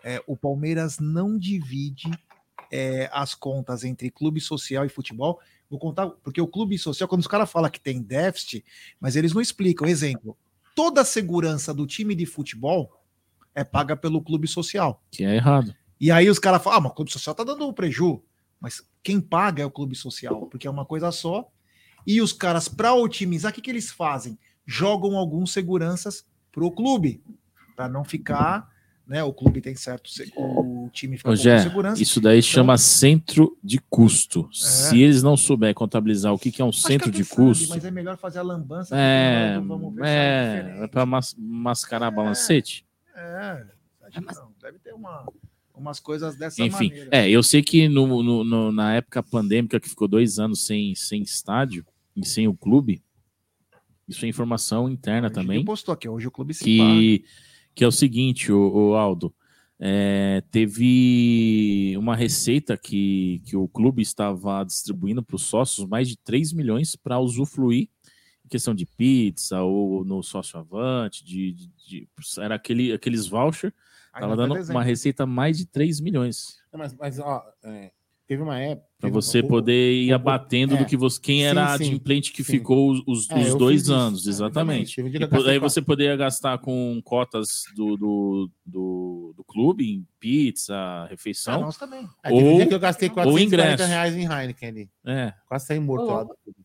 É, 0.03 0.23
o 0.27 0.37
Palmeiras 0.37 0.99
não 0.99 1.37
divide 1.39 2.11
é, 2.73 3.09
as 3.13 3.33
contas 3.35 3.85
entre 3.85 4.11
clube 4.11 4.41
social 4.41 4.85
e 4.85 4.89
futebol. 4.89 5.39
Vou 5.71 5.79
contar, 5.79 6.09
porque 6.09 6.41
o 6.41 6.49
clube 6.49 6.77
social, 6.79 7.09
quando 7.09 7.21
os 7.21 7.27
caras 7.29 7.51
falam 7.51 7.71
que 7.71 7.79
tem 7.79 8.03
déficit, 8.03 8.65
mas 8.99 9.15
eles 9.15 9.33
não 9.33 9.41
explicam. 9.41 9.87
Exemplo, 9.87 10.37
toda 10.75 11.03
a 11.03 11.05
segurança 11.05 11.73
do 11.73 11.87
time 11.87 12.13
de 12.15 12.27
futebol 12.27 12.91
é 13.55 13.63
paga 13.63 13.95
pelo 13.97 14.21
clube 14.23 14.49
social. 14.49 15.01
Que 15.13 15.23
é 15.25 15.37
errado. 15.37 15.73
E 16.01 16.11
aí 16.11 16.29
os 16.29 16.39
caras 16.39 16.63
falam, 16.63 16.79
ah, 16.79 16.83
mas 16.83 16.93
o 16.93 16.95
clube 16.95 17.13
social 17.13 17.35
tá 17.35 17.45
dando 17.45 17.67
um 17.67 17.73
preju. 17.73 18.23
Mas 18.61 18.83
quem 19.03 19.21
paga 19.21 19.63
é 19.63 19.67
o 19.67 19.71
clube 19.71 19.95
social, 19.95 20.47
porque 20.47 20.67
é 20.67 20.71
uma 20.71 20.85
coisa 20.85 21.11
só. 21.13 21.49
E 22.07 22.21
os 22.21 22.33
caras, 22.33 22.69
para 22.69 22.95
otimizar, 22.95 23.51
o 23.51 23.55
que, 23.55 23.61
que 23.61 23.71
eles 23.71 23.91
fazem? 23.91 24.39
Jogam 24.67 25.17
alguns 25.17 25.53
seguranças 25.53 26.25
pro 26.53 26.71
clube, 26.71 27.23
para 27.75 27.89
não 27.89 28.05
ficar, 28.05 28.69
né? 29.07 29.23
O 29.23 29.33
clube 29.33 29.61
tem 29.61 29.77
certo, 29.77 30.09
o 30.37 30.89
time 30.93 31.17
fica 31.17 31.29
Ô, 31.29 31.33
com 31.33 31.37
Gé, 31.37 31.59
segurança. 31.63 32.03
isso 32.03 32.21
daí 32.21 32.39
Então, 32.39 32.49
chama 32.51 32.79
centro 32.79 33.57
de 33.63 33.79
custo. 33.79 34.49
Se 34.53 35.01
eles 35.01 35.23
não 35.23 35.37
souberem 35.37 35.75
contabilizar 35.75 36.33
o 36.33 36.39
que, 36.39 36.51
que 36.51 36.61
é 36.63 36.65
um 36.65 36.71
acho 36.71 36.81
que 36.83 36.87
centro 36.89 37.11
de 37.11 37.25
sabe, 37.25 37.37
custo, 37.37 37.69
mas 37.69 37.85
é 37.85 37.91
melhor 37.91 38.17
fazer 38.17 38.39
a 38.39 38.43
lambança. 38.43 38.97
é, 38.97 39.55
porque 39.55 39.69
vamos 39.69 39.95
ver 39.95 40.05
se 40.05 40.11
é, 40.11 40.79
é 40.85 40.87
para 40.89 41.07
mascarar 41.37 42.11
balancete. 42.11 42.85
É, 43.15 43.67
acho 44.03 44.21
que 44.21 44.35
não. 44.35 44.53
Deve 44.61 44.79
ter 44.79 44.95
uma, 44.95 45.25
umas 45.77 46.01
coisas 46.01 46.37
dessa 46.37 46.63
Enfim, 46.65 46.89
maneira. 46.89 47.11
é, 47.13 47.29
eu 47.31 47.43
sei 47.43 47.63
que 47.63 47.89
no, 47.89 48.23
no- 48.23 48.45
no- 48.45 48.73
na 48.73 48.95
época 48.95 49.23
pandêmica, 49.23 49.79
que 49.79 49.89
ficou 49.89 50.09
dois 50.09 50.39
anos 50.39 50.65
sem, 50.67 50.95
sem 50.95 51.23
estádio 51.23 51.85
e 52.17 52.27
sem 52.27 52.49
o 52.49 52.55
clube, 52.55 53.03
isso 54.09 54.25
é 54.25 54.29
informação 54.29 54.89
interna 54.89 55.29
também. 55.31 55.65
postou 55.65 55.93
aqui, 55.93 56.09
hoje 56.09 56.29
o 56.29 56.31
clube 56.31 56.55
se 56.55 56.65
que, 56.65 57.25
que 57.75 57.85
é 57.85 57.87
o 57.87 57.93
seguinte, 57.93 58.51
o, 58.53 58.91
o 58.91 58.95
Aldo, 58.95 59.35
é, 59.79 60.43
teve 60.51 61.95
uma 61.99 62.17
receita 62.17 62.77
que, 62.79 63.43
que 63.45 63.57
o 63.57 63.69
clube 63.69 64.01
estava 64.01 64.65
distribuindo 64.65 65.23
para 65.23 65.37
os 65.37 65.43
sócios, 65.43 65.87
mais 65.87 66.09
de 66.09 66.17
3 66.17 66.53
milhões 66.53 66.97
para 66.97 67.19
usufruir 67.19 67.89
em 68.45 68.49
questão 68.49 68.75
de 68.75 68.87
pizza 68.87 69.61
ou 69.63 70.05
no 70.05 70.23
sócio 70.23 70.59
avante, 70.59 71.25
de, 71.25 71.53
de- 71.53 71.71
de- 71.89 72.09
era 72.39 72.55
aquele, 72.55 72.93
aqueles 72.93 73.27
voucher, 73.27 73.75
Até 74.25 74.37
dando 74.37 74.55
dezembro. 74.55 74.77
uma 74.77 74.83
receita 74.85 75.27
mais 75.27 75.59
de 75.59 75.67
3 75.67 76.01
milhões. 76.01 76.57
Não, 76.73 76.79
Mas, 76.79 76.95
mas 76.95 77.19
ó, 77.19 77.43
é, 77.65 77.91
teve 78.27 78.43
uma 78.43 78.59
época. 78.59 78.87
Para 78.99 79.11
teve- 79.11 79.15
você 79.23 79.43
poder 79.43 79.93
ir 79.93 80.11
o- 80.13 80.15
abatendo 80.15 80.75
é. 80.75 80.79
do 80.79 80.87
que 80.87 80.97
você. 80.97 81.21
Quem 81.21 81.41
Sim, 81.41 81.45
era 81.45 81.77
sim, 81.77 81.85
adimplente 81.85 82.33
que 82.33 82.43
sim. 82.43 82.53
ficou 82.53 82.91
os, 82.91 83.03
os- 83.07 83.31
É, 83.31 83.41
os 83.41 83.55
dois 83.55 83.75
fiz 83.81 83.83
isso. 83.83 83.93
anos, 83.95 84.27
É, 84.27 84.31
exatamente. 84.31 85.03
Um 85.03 85.07
E 85.07 85.19
gastei 85.19 85.51
aí 85.53 85.59
você 85.59 85.83
poderia 85.83 86.17
gastar 86.17 86.57
com 86.59 86.99
cotas 87.05 87.65
do, 87.75 87.95
do, 87.97 88.51
do, 88.65 89.35
do 89.37 89.45
clube, 89.45 89.85
em 89.87 90.07
pizza, 90.19 91.07
refeição. 91.11 91.55
Ah, 91.55 91.67
nós 91.67 91.77
também. 91.77 92.09
Um 92.31 92.61
ou, 92.63 92.67
que 92.67 92.73
eu 92.75 92.81
gastei 92.81 93.09
ou 93.09 93.15
440 93.15 93.45
ingresso. 93.75 93.85
reais 93.85 94.15
em 94.17 94.25
Heineken 94.25 94.69
ali. 94.71 94.91
É. 95.05 95.33
Quase 95.47 95.67
saí 95.67 95.79
morto 95.79 96.07
lá 96.07 96.23
do 96.23 96.35
clube. 96.43 96.59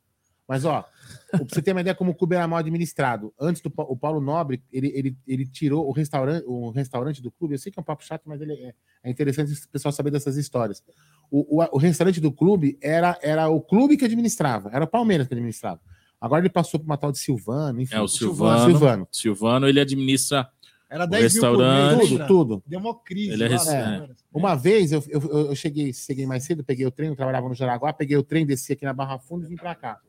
Mas, 0.48 0.66
ó, 0.66 0.86
pra 1.30 1.40
você 1.48 1.62
ter 1.62 1.72
uma 1.72 1.82
ideia 1.82 1.96
como 1.96 2.12
o 2.12 2.16
clube 2.16 2.36
era 2.36 2.48
mal 2.48 2.60
administrado. 2.60 3.34
Antes 3.40 3.62
do 3.62 3.72
o 3.76 3.96
Paulo 3.96 4.20
Nobre, 4.20 4.62
ele, 4.72 4.92
ele, 4.94 5.18
ele 5.26 5.46
tirou 5.46 5.88
o 5.88 5.92
restaurante, 5.92 6.44
o 6.46 6.72
restaurante 6.72 7.22
do 7.22 7.32
clube. 7.32 7.56
Eu 7.56 7.60
sei 7.60 7.72
que 7.72 7.80
é 7.80 7.82
um 7.82 7.86
papo 7.86 8.04
chato, 8.04 8.24
mas 8.26 8.42
ele 8.42 8.54
é, 8.54 8.74
é 9.04 9.10
interessante 9.10 9.54
o 9.54 9.70
pessoal 9.70 9.92
saber 9.92 10.12
dessas 10.12 10.36
histórias. 10.36 10.84
O, 11.30 11.62
o, 11.62 11.68
o 11.72 11.78
restaurante 11.78 12.20
do 12.20 12.32
clube 12.32 12.78
era, 12.82 13.18
era 13.22 13.48
o 13.48 13.62
clube 13.62 13.96
que 13.96 14.06
administrava, 14.06 14.70
era 14.74 14.84
o 14.84 14.88
Palmeiras 14.88 15.28
que 15.28 15.34
administrava. 15.34 15.80
Agora 16.20 16.42
ele 16.42 16.50
passou 16.50 16.80
para 16.80 16.86
uma 16.86 16.98
tal 16.98 17.12
de 17.12 17.18
Silvano, 17.18 17.82
enfim. 17.82 17.96
É 17.96 18.02
o 18.02 18.08
Silvano. 18.08 18.70
Silvano. 18.70 19.08
Silvano, 19.12 19.68
ele 19.68 19.80
administra 19.80 20.48
Era 20.88 21.06
o 21.06 21.08
10 21.08 21.34
mil 21.34 21.42
por 21.42 21.58
mês, 21.58 21.74
restaurante. 21.74 22.10
lembra? 22.12 22.28
tudo. 22.28 22.64
Deu 22.68 22.80
uma 22.80 23.00
crise. 23.00 23.32
Ele 23.32 23.44
é 23.46 23.50
lá, 23.50 23.66
né? 23.66 24.08
é. 24.12 24.14
Uma 24.32 24.54
vez 24.54 24.92
eu, 24.92 25.04
eu, 25.08 25.48
eu 25.48 25.56
cheguei, 25.56 25.92
cheguei 25.94 26.28
mais 26.28 26.44
cedo, 26.44 26.64
peguei 26.64 26.86
o 26.86 26.92
trem, 26.92 27.10
eu 27.10 27.16
trabalhava 27.16 27.50
no 27.50 27.56
Jaraguá, 27.56 27.92
peguei 27.92 28.18
o 28.18 28.24
trem, 28.24 28.46
desci 28.46 28.74
aqui 28.74 28.86
na 28.86 28.94
Barra 28.94 29.18
Funda 29.18 29.46
e 29.46 29.50
vim 29.50 29.56
pra 29.56 29.74
cá. 29.74 30.00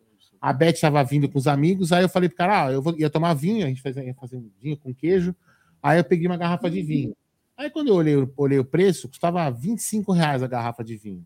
A 0.43 0.53
Beth 0.53 0.71
estava 0.73 1.05
vindo 1.05 1.29
com 1.29 1.39
os 1.39 1.47
amigos, 1.47 1.93
aí 1.93 2.03
eu 2.03 2.09
falei 2.09 2.29
pro 2.29 2.37
cara, 2.37 2.67
ah, 2.67 2.73
eu 2.73 2.83
vou, 2.83 2.99
ia 2.99 3.09
tomar 3.09 3.33
vinho, 3.33 3.65
a 3.65 3.69
gente 3.69 3.81
fazia, 3.81 4.03
ia 4.05 4.15
fazer 4.15 4.37
um 4.37 4.51
vinho 4.61 4.77
com 4.77 4.93
queijo. 4.93 5.33
Aí 5.81 5.99
eu 6.01 6.05
peguei 6.05 6.27
uma 6.27 6.37
garrafa 6.37 6.69
de 6.69 6.83
vinho. 6.83 7.17
Aí 7.57 7.71
quando 7.71 7.89
eu 7.89 7.95
olhei, 7.95 8.15
olhei 8.37 8.59
o 8.59 8.65
preço, 8.65 9.09
custava 9.09 9.49
25 9.51 10.11
reais 10.11 10.43
a 10.43 10.49
garrafa 10.49 10.83
de 10.83 10.97
vinho. 10.97 11.25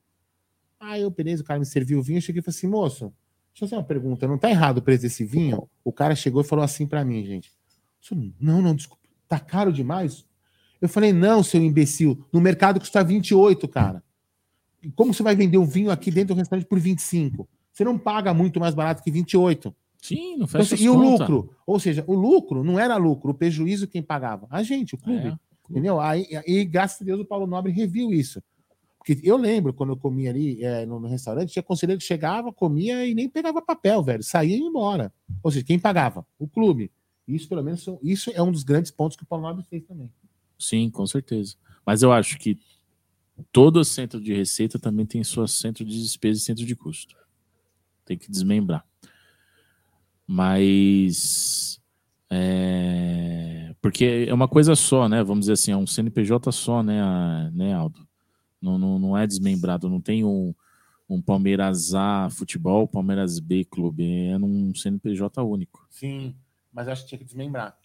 Aí 0.78 1.00
eu, 1.00 1.10
beleza, 1.10 1.42
o 1.42 1.46
cara 1.46 1.58
me 1.58 1.64
serviu 1.64 1.98
o 1.98 2.02
vinho, 2.02 2.18
eu 2.18 2.20
cheguei 2.20 2.40
e 2.40 2.42
falei 2.42 2.56
assim, 2.58 2.66
moço, 2.66 3.04
deixa 3.54 3.64
eu 3.64 3.68
fazer 3.68 3.76
uma 3.76 3.84
pergunta, 3.84 4.28
não 4.28 4.36
tá 4.36 4.50
errado 4.50 4.78
o 4.78 4.82
preço 4.82 5.02
desse 5.02 5.24
vinho? 5.24 5.66
O 5.82 5.90
cara 5.90 6.14
chegou 6.14 6.42
e 6.42 6.44
falou 6.44 6.62
assim 6.62 6.86
pra 6.86 7.02
mim, 7.02 7.24
gente. 7.24 7.50
"Isso- 8.02 8.14
Não, 8.38 8.60
não, 8.60 8.74
desculpa, 8.74 9.02
tá 9.26 9.40
caro 9.40 9.72
demais? 9.72 10.26
Eu 10.78 10.90
falei, 10.90 11.10
não, 11.14 11.42
seu 11.42 11.62
imbecil, 11.62 12.22
no 12.30 12.38
mercado 12.38 12.78
custa 12.78 13.02
28, 13.02 13.66
cara. 13.66 14.04
Como 14.94 15.14
você 15.14 15.22
vai 15.22 15.34
vender 15.34 15.56
o 15.56 15.64
vinho 15.64 15.90
aqui 15.90 16.10
dentro 16.10 16.34
do 16.34 16.38
restaurante 16.38 16.66
por 16.68 16.78
25? 16.78 17.48
Você 17.76 17.84
não 17.84 17.98
paga 17.98 18.32
muito 18.32 18.58
mais 18.58 18.74
barato 18.74 19.02
que 19.02 19.10
28. 19.10 19.74
Sim, 20.00 20.30
não 20.30 20.34
Então, 20.36 20.46
fecha 20.48 20.74
assim, 20.74 20.74
as 20.74 20.80
E 20.80 20.88
o 20.88 20.94
contas. 20.94 21.28
lucro? 21.28 21.56
Ou 21.66 21.78
seja, 21.78 22.02
o 22.06 22.14
lucro 22.14 22.64
não 22.64 22.80
era 22.80 22.96
lucro, 22.96 23.32
o 23.32 23.34
prejuízo 23.34 23.86
quem 23.86 24.02
pagava? 24.02 24.46
A 24.48 24.62
gente, 24.62 24.94
o 24.94 24.98
clube. 24.98 25.28
É, 25.28 25.36
Entendeu? 25.68 26.00
Aí, 26.00 26.26
e 26.46 26.64
graças 26.64 27.02
a 27.02 27.04
Deus 27.04 27.20
o 27.20 27.24
Paulo 27.24 27.46
Nobre 27.46 27.70
reviu 27.72 28.14
isso. 28.14 28.42
Porque 28.98 29.20
eu 29.22 29.36
lembro 29.36 29.74
quando 29.74 29.90
eu 29.90 29.96
comia 29.96 30.30
ali 30.30 30.64
é, 30.64 30.86
no, 30.86 30.98
no 30.98 31.06
restaurante, 31.06 31.52
tinha 31.52 31.62
conselheiro 31.62 32.00
que 32.00 32.06
chegava, 32.06 32.50
comia 32.50 33.06
e 33.06 33.14
nem 33.14 33.28
pegava 33.28 33.60
papel, 33.60 34.02
velho. 34.02 34.22
Saía 34.22 34.56
e 34.56 34.60
ia 34.60 34.66
embora. 34.66 35.12
Ou 35.42 35.50
seja, 35.50 35.62
quem 35.64 35.78
pagava? 35.78 36.26
O 36.38 36.48
clube. 36.48 36.90
Isso, 37.28 37.46
pelo 37.46 37.62
menos, 37.62 37.84
isso 38.02 38.30
é 38.32 38.40
um 38.42 38.50
dos 38.50 38.62
grandes 38.62 38.90
pontos 38.90 39.18
que 39.18 39.22
o 39.22 39.26
Paulo 39.26 39.46
Nobre 39.46 39.64
fez 39.68 39.84
também. 39.84 40.10
Sim, 40.58 40.88
com 40.88 41.06
certeza. 41.06 41.56
Mas 41.84 42.02
eu 42.02 42.10
acho 42.10 42.38
que 42.38 42.58
todo 43.52 43.84
centro 43.84 44.18
de 44.18 44.32
receita 44.32 44.78
também 44.78 45.04
tem 45.04 45.22
sua 45.22 45.46
centro 45.46 45.84
de 45.84 46.00
despesa 46.00 46.38
e 46.38 46.42
centro 46.42 46.64
de 46.64 46.74
custo. 46.74 47.14
Tem 48.06 48.16
que 48.16 48.30
desmembrar. 48.30 48.82
Mas. 50.26 51.80
é, 52.30 53.74
Porque 53.82 54.26
é 54.28 54.34
uma 54.34 54.48
coisa 54.48 54.74
só, 54.74 55.08
né? 55.08 55.22
Vamos 55.22 55.40
dizer 55.42 55.52
assim, 55.52 55.72
é 55.72 55.76
um 55.76 55.86
CNPJ 55.86 56.50
só, 56.52 56.82
né, 56.82 57.00
a- 57.02 57.50
né 57.52 57.72
Aldo? 57.74 58.06
Não, 58.60 58.78
não, 58.78 58.98
não 58.98 59.16
é 59.18 59.26
desmembrado, 59.26 59.88
não 59.88 60.00
tem 60.00 60.24
um, 60.24 60.52
um 61.08 61.20
Palmeiras 61.22 61.94
A 61.94 62.28
futebol, 62.30 62.88
Palmeiras 62.88 63.38
B 63.38 63.64
clube, 63.64 64.04
é 64.28 64.38
num 64.38 64.74
CNPJ 64.74 65.42
único. 65.42 65.86
Sim, 65.90 66.34
mas 66.72 66.88
acho 66.88 67.02
que 67.02 67.08
tinha 67.10 67.18
que 67.18 67.24
desmembrar. 67.24 67.76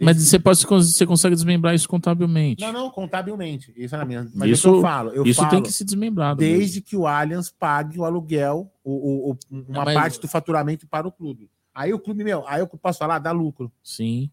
Mas 0.00 0.16
você, 0.22 0.38
pode, 0.38 0.58
você 0.64 1.06
consegue 1.06 1.34
desmembrar 1.34 1.74
isso 1.74 1.88
contabilmente. 1.88 2.62
Não, 2.64 2.72
não, 2.72 2.90
contabilmente. 2.90 3.72
Isso 3.76 3.94
é 3.94 3.98
na 3.98 4.04
minha. 4.04 4.22
Mas 4.34 4.50
Isso- 4.50 4.68
isso, 4.68 4.68
eu 4.68 4.80
falo. 4.82 5.10
Eu 5.10 5.24
isso 5.24 5.40
tem 5.40 5.50
falo 5.50 5.62
que 5.62 5.72
ser 5.72 5.84
desmembrado 5.84 6.38
Desde 6.40 6.80
que 6.80 6.96
o 6.96 7.06
Allianz 7.06 7.50
pague 7.50 7.98
o 7.98 8.04
aluguel, 8.04 8.70
o, 8.82 8.92
o- 8.92 9.30
o- 9.32 9.38
uma 9.68 9.84
mas- 9.84 9.94
parte 9.94 10.20
do 10.20 10.28
faturamento 10.28 10.86
para 10.86 11.06
o 11.08 11.12
clube. 11.12 11.50
Aí 11.74 11.92
o 11.92 11.98
clube, 11.98 12.22
meu, 12.24 12.44
aí 12.46 12.60
eu 12.60 12.66
posso 12.68 12.98
falar, 12.98 13.18
dá 13.18 13.32
lucro. 13.32 13.70
Sim. 13.82 14.30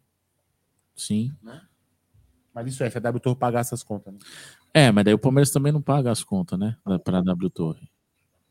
Sim. 0.96 1.32
Mas 2.54 2.68
isso 2.68 2.84
é, 2.84 2.90
se 2.90 2.98
a 2.98 3.02
W 3.02 3.20
Torre 3.20 3.36
pagar 3.36 3.62
essas 3.62 3.82
contas, 3.82 4.14
né? 4.14 4.20
É, 4.74 4.92
mas 4.92 5.04
daí 5.06 5.14
o 5.14 5.20
Palmeiras 5.20 5.52
também 5.52 5.72
não 5.72 5.82
paga 5.82 6.12
as 6.12 6.24
contas, 6.24 6.60
né? 6.60 6.76
Para 7.04 7.20
a 7.20 7.22
W 7.22 7.50
Torre. 7.50 7.90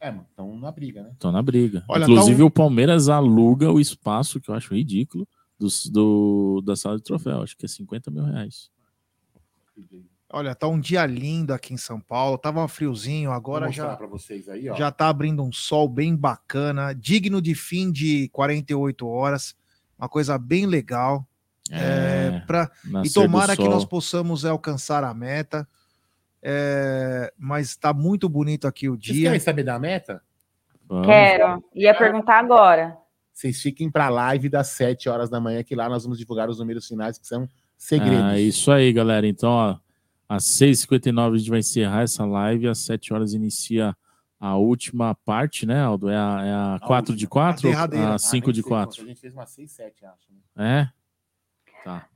É, 0.00 0.10
mano, 0.10 0.26
então 0.32 0.58
na 0.58 0.72
briga, 0.72 1.02
né? 1.02 1.10
Estão 1.12 1.30
na 1.30 1.42
briga. 1.42 1.84
Olha, 1.86 2.04
Inclusive, 2.04 2.38
tá 2.38 2.42
um- 2.44 2.46
o 2.46 2.50
Palmeiras 2.50 3.08
aluga 3.10 3.70
o 3.70 3.78
espaço, 3.78 4.40
que 4.40 4.50
eu 4.50 4.54
acho 4.54 4.74
ridículo, 4.74 5.28
dos- 5.60 5.86
do, 5.86 6.62
da 6.64 6.74
sala 6.74 6.96
de 6.96 7.02
troféu. 7.04 7.42
Acho 7.42 7.56
que 7.56 7.66
é 7.66 7.68
50 7.68 8.10
mil 8.10 8.24
reais. 8.24 8.70
Olha, 10.32 10.54
tá 10.54 10.66
um 10.68 10.78
dia 10.78 11.04
lindo 11.06 11.52
aqui 11.52 11.74
em 11.74 11.76
São 11.76 12.00
Paulo. 12.00 12.38
Tava 12.38 12.66
friozinho, 12.68 13.30
agora 13.32 13.70
já 13.70 13.96
pra 13.96 14.06
vocês 14.06 14.48
aí, 14.48 14.68
ó. 14.70 14.74
já 14.76 14.90
tá 14.90 15.08
abrindo 15.08 15.42
um 15.42 15.52
sol 15.52 15.88
bem 15.88 16.14
bacana, 16.16 16.92
digno 16.94 17.42
de 17.42 17.54
fim 17.54 17.90
de 17.92 18.28
48 18.28 19.06
horas. 19.08 19.56
Uma 19.98 20.08
coisa 20.08 20.38
bem 20.38 20.66
legal. 20.66 21.26
É, 21.70 21.76
É, 22.36 22.40
pra- 22.46 22.70
e 23.04 23.10
tomara 23.10 23.54
do 23.54 23.62
que 23.62 23.68
nós 23.68 23.84
possamos 23.84 24.44
alcançar 24.44 25.04
a 25.04 25.12
meta. 25.12 25.68
É, 26.42 27.32
mas 27.36 27.76
tá 27.76 27.92
muito 27.92 28.28
bonito 28.28 28.66
aqui 28.66 28.88
o 28.88 28.92
Vocês 28.94 29.16
dia. 29.16 29.24
querem 29.28 29.40
saber 29.40 29.62
da 29.64 29.78
meta? 29.78 30.22
Quero. 31.04 31.62
Ia 31.74 31.94
perguntar 31.94 32.38
agora. 32.38 32.96
Vocês 33.32 33.60
fiquem 33.62 33.90
pra 33.90 34.08
live 34.08 34.48
das 34.48 34.68
7 34.68 35.08
horas 35.08 35.30
da 35.30 35.40
manhã, 35.40 35.62
que 35.62 35.74
lá 35.74 35.88
nós 35.88 36.02
vamos 36.04 36.18
divulgar 36.18 36.48
os 36.50 36.58
números 36.58 36.86
finais, 36.86 37.18
que 37.18 37.26
são 37.26 37.48
segredos. 37.76 38.20
Ah, 38.22 38.38
isso 38.38 38.70
aí, 38.70 38.92
galera. 38.92 39.26
Então, 39.26 39.50
ó, 39.50 39.76
às 40.28 40.44
6h59 40.44 41.34
a 41.34 41.38
gente 41.38 41.50
vai 41.50 41.58
encerrar 41.60 42.02
essa 42.02 42.24
live. 42.26 42.68
Às 42.68 42.78
7 42.80 43.12
horas 43.14 43.32
inicia 43.32 43.96
a 44.38 44.56
última 44.56 45.14
parte, 45.14 45.64
né, 45.66 45.80
Aldo? 45.82 46.08
É 46.10 46.16
a, 46.16 46.44
é 46.44 46.52
a 46.76 46.80
4 46.86 47.16
de 47.16 47.26
4? 47.26 47.70
A. 47.72 47.84
A 47.84 48.14
Ah, 48.14 48.18
5 48.18 48.46
nem 48.48 48.54
de 48.54 48.60
sei 48.62 48.68
4? 48.68 48.96
quanto, 48.96 49.04
A 49.04 49.08
gente 49.08 49.20
fez 49.20 49.32
uma 49.32 49.46
6, 49.46 49.70
7, 49.70 50.04
acho. 50.04 50.26
né? 50.56 50.92
É? 50.92 51.82
Tá. 51.84 52.06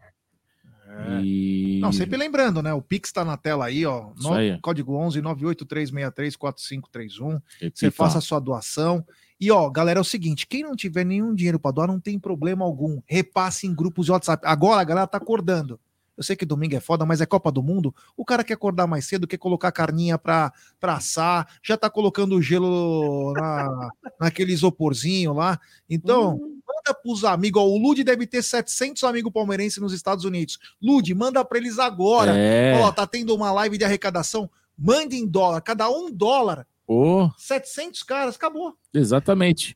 E... 1.22 1.78
Não, 1.82 1.90
sempre 1.92 2.16
lembrando, 2.16 2.62
né? 2.62 2.72
O 2.72 2.80
Pix 2.82 3.10
tá 3.10 3.24
na 3.24 3.36
tela 3.36 3.64
aí, 3.66 3.84
ó. 3.84 4.12
No- 4.20 4.34
aí. 4.34 4.58
Código 4.60 4.94
11 4.94 5.20
983634531. 5.22 7.42
Repita. 7.60 7.72
Você 7.74 7.90
faça 7.90 8.18
a 8.18 8.20
sua 8.20 8.38
doação. 8.38 9.04
E, 9.40 9.50
ó, 9.50 9.68
galera, 9.68 9.98
é 9.98 10.02
o 10.02 10.04
seguinte: 10.04 10.46
quem 10.46 10.62
não 10.62 10.76
tiver 10.76 11.04
nenhum 11.04 11.34
dinheiro 11.34 11.58
para 11.58 11.72
doar, 11.72 11.88
não 11.88 12.00
tem 12.00 12.18
problema 12.18 12.64
algum. 12.64 13.00
Repasse 13.06 13.66
em 13.66 13.74
grupos 13.74 14.06
de 14.06 14.12
WhatsApp. 14.12 14.46
Agora 14.46 14.80
a 14.80 14.84
galera 14.84 15.06
tá 15.06 15.18
acordando. 15.18 15.78
Eu 16.16 16.22
sei 16.22 16.36
que 16.36 16.46
domingo 16.46 16.76
é 16.76 16.80
foda, 16.80 17.04
mas 17.04 17.20
é 17.20 17.26
Copa 17.26 17.50
do 17.50 17.62
Mundo. 17.62 17.92
O 18.16 18.24
cara 18.24 18.44
quer 18.44 18.54
acordar 18.54 18.86
mais 18.86 19.04
cedo, 19.04 19.26
quer 19.26 19.36
colocar 19.36 19.72
carninha 19.72 20.16
pra, 20.16 20.52
pra 20.78 20.94
assar, 20.94 21.48
já 21.62 21.76
tá 21.76 21.90
colocando 21.90 22.40
gelo 22.40 23.32
na, 23.32 23.88
naquele 24.20 24.52
isoporzinho 24.52 25.32
lá. 25.32 25.58
Então, 25.90 26.38
manda 26.38 26.94
pros 27.02 27.24
amigos. 27.24 27.60
Ó, 27.60 27.66
o 27.66 27.78
Lud 27.78 28.02
deve 28.04 28.26
ter 28.26 28.42
700 28.42 29.02
amigos 29.02 29.32
palmeirenses 29.32 29.78
nos 29.78 29.92
Estados 29.92 30.24
Unidos. 30.24 30.58
Lud, 30.80 31.12
manda 31.14 31.44
pra 31.44 31.58
eles 31.58 31.80
agora. 31.80 32.32
É. 32.36 32.80
Ó, 32.80 32.92
tá 32.92 33.06
tendo 33.06 33.34
uma 33.34 33.50
live 33.50 33.76
de 33.76 33.84
arrecadação. 33.84 34.48
Manda 34.78 35.16
em 35.16 35.26
dólar. 35.26 35.60
Cada 35.62 35.90
um 35.90 36.12
dólar. 36.12 36.64
Ô, 36.86 37.30
700 37.38 38.02
caras, 38.02 38.36
acabou. 38.36 38.74
exatamente. 38.92 39.74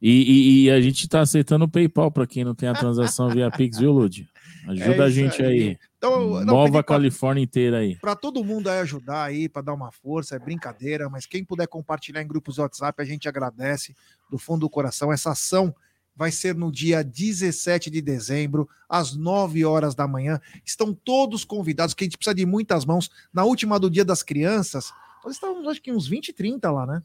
E, 0.00 0.10
e- 0.10 0.64
e 0.64 0.70
a 0.70 0.80
gente 0.80 1.08
tá 1.08 1.20
aceitando 1.20 1.64
o 1.64 1.68
PayPal 1.68 2.10
para 2.10 2.26
quem 2.26 2.42
não 2.44 2.54
tem 2.54 2.68
a 2.68 2.74
transação 2.74 3.28
via 3.28 3.50
Pix, 3.52 3.78
viu, 3.78 3.92
Lud? 3.92 4.28
Ajuda 4.66 5.02
É 5.04 5.06
a 5.06 5.10
gente 5.10 5.42
aí. 5.42 5.62
aí. 5.70 5.78
Então, 5.96 6.30
não, 6.40 6.44
Nova 6.44 6.72
pra- 6.82 6.82
Califórnia 6.82 7.42
inteira 7.42 7.78
aí. 7.78 7.96
Para 8.00 8.16
todo 8.16 8.42
mundo 8.42 8.68
aí 8.68 8.80
ajudar 8.80 9.24
aí, 9.24 9.48
para 9.48 9.62
dar 9.62 9.74
uma 9.74 9.92
força, 9.92 10.34
é 10.34 10.38
brincadeira, 10.40 11.08
mas 11.08 11.26
quem 11.26 11.44
puder 11.44 11.68
compartilhar 11.68 12.20
em 12.22 12.26
grupos 12.26 12.56
de 12.56 12.60
WhatsApp, 12.62 13.00
a 13.00 13.04
gente 13.04 13.28
agradece 13.28 13.94
do 14.30 14.38
fundo 14.38 14.60
do 14.60 14.70
coração. 14.70 15.12
Essa 15.12 15.30
ação 15.30 15.72
vai 16.16 16.30
ser 16.32 16.54
no 16.54 16.70
dia 16.72 17.02
17 17.04 17.88
de 17.88 18.02
dezembro, 18.02 18.68
às 18.88 19.14
9 19.14 19.64
horas 19.64 19.94
da 19.94 20.06
manhã. 20.08 20.40
Estão 20.64 20.92
todos 20.92 21.44
convidados, 21.44 21.94
que 21.94 22.02
a 22.02 22.06
gente 22.06 22.18
precisa 22.18 22.34
de 22.34 22.44
muitas 22.44 22.84
mãos. 22.84 23.08
Na 23.32 23.44
última 23.44 23.78
do 23.78 23.88
Dia 23.88 24.04
das 24.04 24.22
Crianças, 24.22 24.92
nós 25.24 25.34
estávamos 25.34 25.66
acho 25.68 25.80
que 25.82 25.92
uns 25.92 26.06
20, 26.06 26.32
30 26.32 26.70
lá, 26.70 26.86
né? 26.86 27.02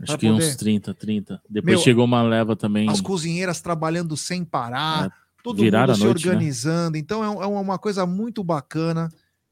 Acho 0.00 0.06
Pra 0.12 0.18
que 0.18 0.30
uns 0.30 0.44
poder- 0.44 0.56
30, 0.56 0.94
30. 0.94 1.42
Depois 1.48 1.74
Meu, 1.76 1.82
chegou 1.84 2.04
uma 2.04 2.22
leva 2.22 2.54
também. 2.54 2.88
As 2.88 3.00
cozinheiras 3.00 3.60
trabalhando 3.60 4.16
sem 4.16 4.44
parar, 4.44 5.10
todo 5.42 5.60
É, 5.60 5.64
viraram 5.64 5.88
mundo 5.92 5.98
se 5.98 6.04
noite, 6.04 6.26
né? 6.26 6.32
organizando. 6.32 6.96
Então 6.96 7.22
é, 7.24 7.44
é 7.44 7.46
uma 7.46 7.78
coisa 7.78 8.06
muito 8.06 8.44
bacana, 8.44 9.08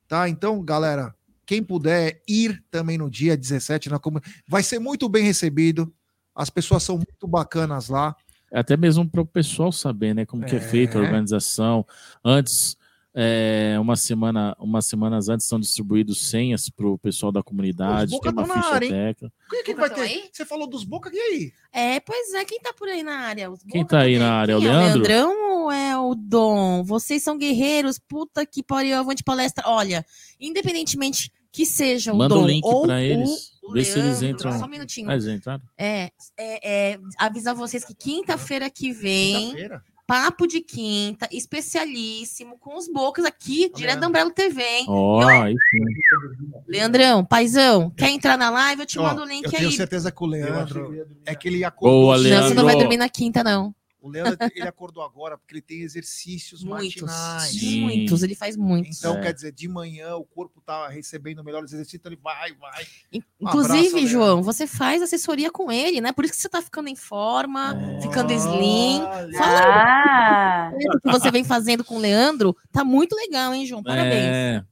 tá? 0.07 0.29
Então, 0.29 0.63
galera, 0.63 1.13
quem 1.45 1.63
puder 1.63 2.23
ir 2.29 2.63
também 2.71 2.97
no 2.97 3.11
dia 3.11 3.37
17 3.37 3.89
na 3.91 3.99
comu- 3.99 4.21
vai 4.49 4.63
ser 4.63 4.79
muito 4.79 5.09
bem 5.09 5.25
recebido. 5.25 5.93
As 6.35 6.49
pessoas 6.51 6.83
são 6.83 6.97
muito 6.97 7.27
bacanas 7.27 7.89
lá. 7.89 8.15
Até 8.53 8.77
mesmo 8.77 9.09
para 9.09 9.21
o 9.23 9.27
pessoal 9.27 9.73
saber, 9.73 10.15
né, 10.15 10.25
como 10.25 10.45
que 10.47 10.55
é 10.55 10.61
feita 10.61 10.97
a 10.99 11.03
É. 11.03 11.05
organização. 11.05 11.85
Antes, 12.25 12.77
é, 13.19 13.79
uma 13.81 13.97
semana, 13.97 14.55
umas 14.61 14.85
semanas 14.85 15.31
antes 15.31 15.47
são 15.47 15.59
distribuídos 15.59 16.29
senhas 16.29 16.69
para 16.69 16.87
o 16.87 16.99
pessoal 16.99 17.33
da 17.33 17.43
comunidade, 17.43 18.11
Boca 18.11 18.31
tem 18.31 18.45
uma 18.45 18.47
na 18.47 18.63
ficha 18.63 18.75
área, 18.75 18.89
técnica. 18.91 19.33
Quem 19.49 19.59
é 19.59 19.63
que 19.63 19.75
vai 19.75 19.89
ter? 19.89 20.29
Você 20.31 20.45
falou 20.45 20.69
dos 20.69 20.85
Boca, 20.85 21.11
e 21.11 21.19
aí? 21.19 21.53
É, 21.73 21.99
pois 22.01 22.35
é, 22.35 22.45
quem 22.45 22.61
tá 22.61 22.75
por 22.75 22.87
aí 22.89 23.03
na 23.03 23.21
área? 23.21 23.51
Os 23.51 23.63
Quem 23.63 23.87
tá 23.87 24.01
aí 24.01 24.19
na 24.19 24.35
área? 24.35 24.59
O 24.59 24.61
Quem 24.61 24.69
é 24.69 24.71
Leandro? 24.71 25.03
Leandrão 25.03 25.63
ou 25.63 25.73
é 25.73 25.99
o 25.99 26.15
Dom? 26.15 26.85
Vocês 26.85 27.23
são 27.23 27.39
guerreiros, 27.39 27.99
puta 27.99 28.45
que 28.45 28.63
pariu, 28.63 28.99
avante 28.99 29.25
palestra. 29.25 29.65
Olha, 29.67 30.05
independentemente 30.39 31.33
que 31.51 31.65
seja 31.65 32.13
o 32.13 32.19
Manda 32.19 32.35
Dom 32.35 32.45
o 32.45 32.47
link 32.47 32.67
ou 32.67 32.83
para 32.83 33.03
eles. 33.03 33.53
o 33.63 33.73
Vê 33.73 33.83
se 33.83 33.99
eles 33.99 34.21
Leandro, 34.21 34.29
entram. 34.29 34.59
Só 34.59 34.67
um 34.67 34.69
minutinho. 34.69 35.09
Ah, 35.09 35.15
eles 35.15 35.27
entraram? 35.27 35.63
É, 35.79 36.11
é, 36.37 36.93
é, 36.93 36.99
avisar 37.19 37.55
vocês 37.55 37.83
que 37.83 37.95
quinta-feira 37.95 38.69
que 38.69 38.93
vem, 38.93 39.47
Quinta-feira? 39.47 39.83
Papo 40.07 40.47
de 40.47 40.61
quinta, 40.61 41.29
especialíssimo, 41.33 42.57
com 42.59 42.77
os 42.77 42.89
bocas 42.89 43.25
aqui, 43.25 43.71
direto 43.75 44.01
da 44.01 44.09
Umbrella 44.09 44.31
TV, 44.31 44.63
hein? 44.63 44.87
Ó, 44.89 45.21
E, 45.23 45.25
aí 45.35 45.53
sim. 45.71 46.61
Leandrão, 46.69 47.25
paizão, 47.25 47.91
quer 47.91 48.11
entrar 48.11 48.37
na 48.39 48.49
live? 48.51 48.83
Eu 48.83 48.87
te 48.87 48.99
Ó, 48.99 49.03
mando 49.03 49.23
o 49.23 49.25
link 49.27 49.45
eu 49.45 49.51
aí. 49.51 49.57
tenho 49.59 49.73
certeza 49.73 50.13
que 50.13 50.23
o 50.23 50.27
Leandro 50.27 51.07
é 51.25 51.35
que 51.35 51.49
ele 51.49 51.65
acordou. 51.65 52.03
Boa, 52.03 52.17
Não, 52.19 52.23
você 52.23 52.55
não 52.55 52.65
vai 52.65 52.75
Leandro. 52.75 52.79
dormir 52.81 52.97
na 52.97 53.09
quinta, 53.09 53.43
não. 53.43 53.75
O 54.07 54.11
Leandro 54.11 54.37
ele 54.55 54.69
acordou 54.69 55.03
agora 55.03 55.37
porque 55.37 55.55
ele 55.55 55.63
tem 55.63 55.81
exercícios 55.83 56.63
Muitos, 56.63 57.03
matinais. 57.03 57.51
Sim. 57.51 57.81
muitos, 57.81 58.23
ele 58.23 58.35
faz 58.35 58.57
muitos. 58.57 58.99
Então, 58.99 59.17
É. 59.17 59.21
quer 59.23 59.33
dizer, 59.35 59.53
de 59.53 59.67
manhã 59.69 60.15
o 60.17 60.25
corpo 60.25 60.61
tá 60.61 60.89
recebendo 60.89 61.43
melhores 61.43 61.73
exercícios, 61.73 61.99
então 61.99 62.13
ele 62.13 62.21
vai, 62.23 62.55
vai. 62.55 62.85
Um 63.13 63.21
Inclusive, 63.41 63.89
abraço. 63.89 64.07
João, 64.07 64.43
você 64.43 64.67
faz 64.67 65.03
assessoria 65.03 65.51
com 65.51 65.73
ele, 65.73 66.01
né? 66.01 66.13
Por 66.13 66.25
isso 66.25 66.35
que 66.35 66.41
você 66.41 66.49
tá 66.49 66.63
ficando 66.63 66.89
em 66.89 66.95
forma, 66.97 67.75
ficando 68.01 68.33
slim. 68.33 69.01
Fala 69.37 69.61
Ah, 69.65 70.71
o 70.73 71.01
que 71.01 71.11
você 71.11 71.31
vem 71.31 71.43
fazendo 71.45 71.83
com 71.85 71.97
o 71.97 72.01
Leandro. 72.01 72.57
Tá 72.71 72.85
muito 72.85 73.17
legal, 73.17 73.53
hein, 73.53 73.67
João? 73.67 73.83
Parabéns. 73.83 74.15
É, 74.15 74.65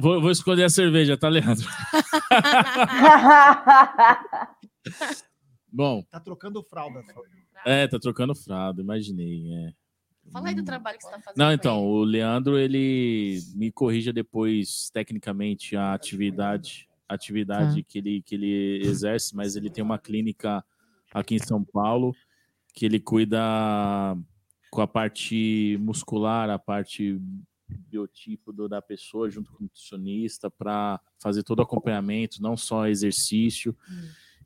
Vou, 0.00 0.20
vou 0.20 0.30
escolher 0.30 0.62
a 0.62 0.70
cerveja, 0.70 1.16
tá, 1.16 1.28
Leandro? 1.28 1.66
Bom, 5.72 6.02
Tá 6.10 6.20
trocando 6.20 6.62
fralda. 6.62 7.02
é, 7.64 7.86
tá 7.86 7.98
trocando 7.98 8.34
fralda, 8.34 8.80
imaginei. 8.82 9.52
É. 9.52 9.72
Fala 10.30 10.48
aí 10.48 10.54
do 10.54 10.62
trabalho 10.64 10.98
que 10.98 11.04
você 11.04 11.10
tá 11.10 11.20
fazendo. 11.20 11.38
Não, 11.38 11.52
então, 11.52 11.86
o 11.86 12.04
Leandro, 12.04 12.58
ele 12.58 13.40
me 13.54 13.72
corrija 13.72 14.12
depois, 14.12 14.90
tecnicamente, 14.90 15.74
a 15.76 15.94
atividade, 15.94 16.88
atividade 17.08 17.82
Tá. 17.82 17.88
que, 17.88 17.98
ele, 17.98 18.22
que 18.22 18.34
ele 18.34 18.80
exerce, 18.84 19.34
mas 19.34 19.56
ele 19.56 19.70
tem 19.70 19.82
uma 19.82 19.98
clínica 19.98 20.62
aqui 21.14 21.36
em 21.36 21.38
São 21.38 21.64
Paulo 21.64 22.14
que 22.74 22.84
ele 22.84 23.00
cuida 23.00 23.38
com 24.70 24.80
a 24.82 24.86
parte 24.86 25.78
muscular, 25.80 26.50
a 26.50 26.58
parte 26.58 27.18
biotipo 27.90 28.52
do- 28.52 28.68
da 28.68 28.80
pessoa, 28.82 29.30
junto 29.30 29.50
com 29.50 29.58
o 29.58 29.62
nutricionista, 29.62 30.50
para 30.50 31.00
fazer 31.18 31.42
todo 31.42 31.58
o 31.60 31.62
acompanhamento, 31.62 32.40
não 32.42 32.56
só 32.56 32.86
exercício. 32.86 33.74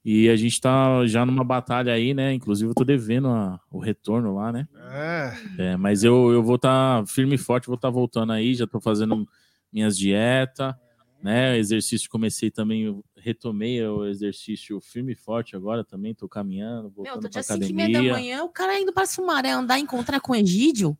E 0.04 0.28
a 0.28 0.36
gente 0.36 0.60
tá 0.60 1.06
já 1.06 1.24
numa 1.24 1.44
batalha 1.44 1.92
aí, 1.92 2.12
né? 2.12 2.32
Inclusive, 2.34 2.70
eu 2.70 2.74
tô 2.74 2.84
devendo 2.84 3.28
a- 3.28 3.60
o 3.70 3.78
retorno 3.78 4.34
lá, 4.34 4.50
né? 4.52 4.66
É. 4.76 5.32
É, 5.58 5.76
mas 5.76 6.02
eu, 6.04 6.32
eu 6.32 6.42
vou 6.42 6.56
estar 6.56 7.06
firme 7.06 7.34
e 7.36 7.38
forte, 7.38 7.66
vou 7.66 7.76
estar 7.76 7.90
voltando 7.90 8.32
aí, 8.32 8.54
já 8.54 8.64
estou 8.64 8.80
fazendo 8.80 9.26
minhas 9.72 9.96
dietas, 9.96 10.74
né? 11.22 11.56
Exercício 11.58 12.10
comecei 12.10 12.50
também, 12.50 13.00
retomei 13.16 13.84
o 13.86 14.04
exercício 14.06 14.80
firme 14.80 15.12
e 15.12 15.16
forte 15.16 15.54
agora 15.54 15.84
também, 15.84 16.12
estou 16.12 16.28
caminhando, 16.28 16.82
Meu, 16.84 16.90
voltando 16.90 17.22
todo 17.22 17.30
para 17.30 17.40
dia 17.42 17.66
5 17.66 17.70
e 17.70 17.72
meia 17.74 17.88
da 17.90 18.02
manhã, 18.12 18.44
o 18.44 18.48
cara 18.48 18.78
indo 18.80 18.92
pra 18.92 19.06
Sumaré 19.06 19.50
andar 19.50 19.78
e 19.78 19.82
encontrar 19.82 20.20
com 20.20 20.32
o 20.32 20.36
Egídio. 20.36 20.96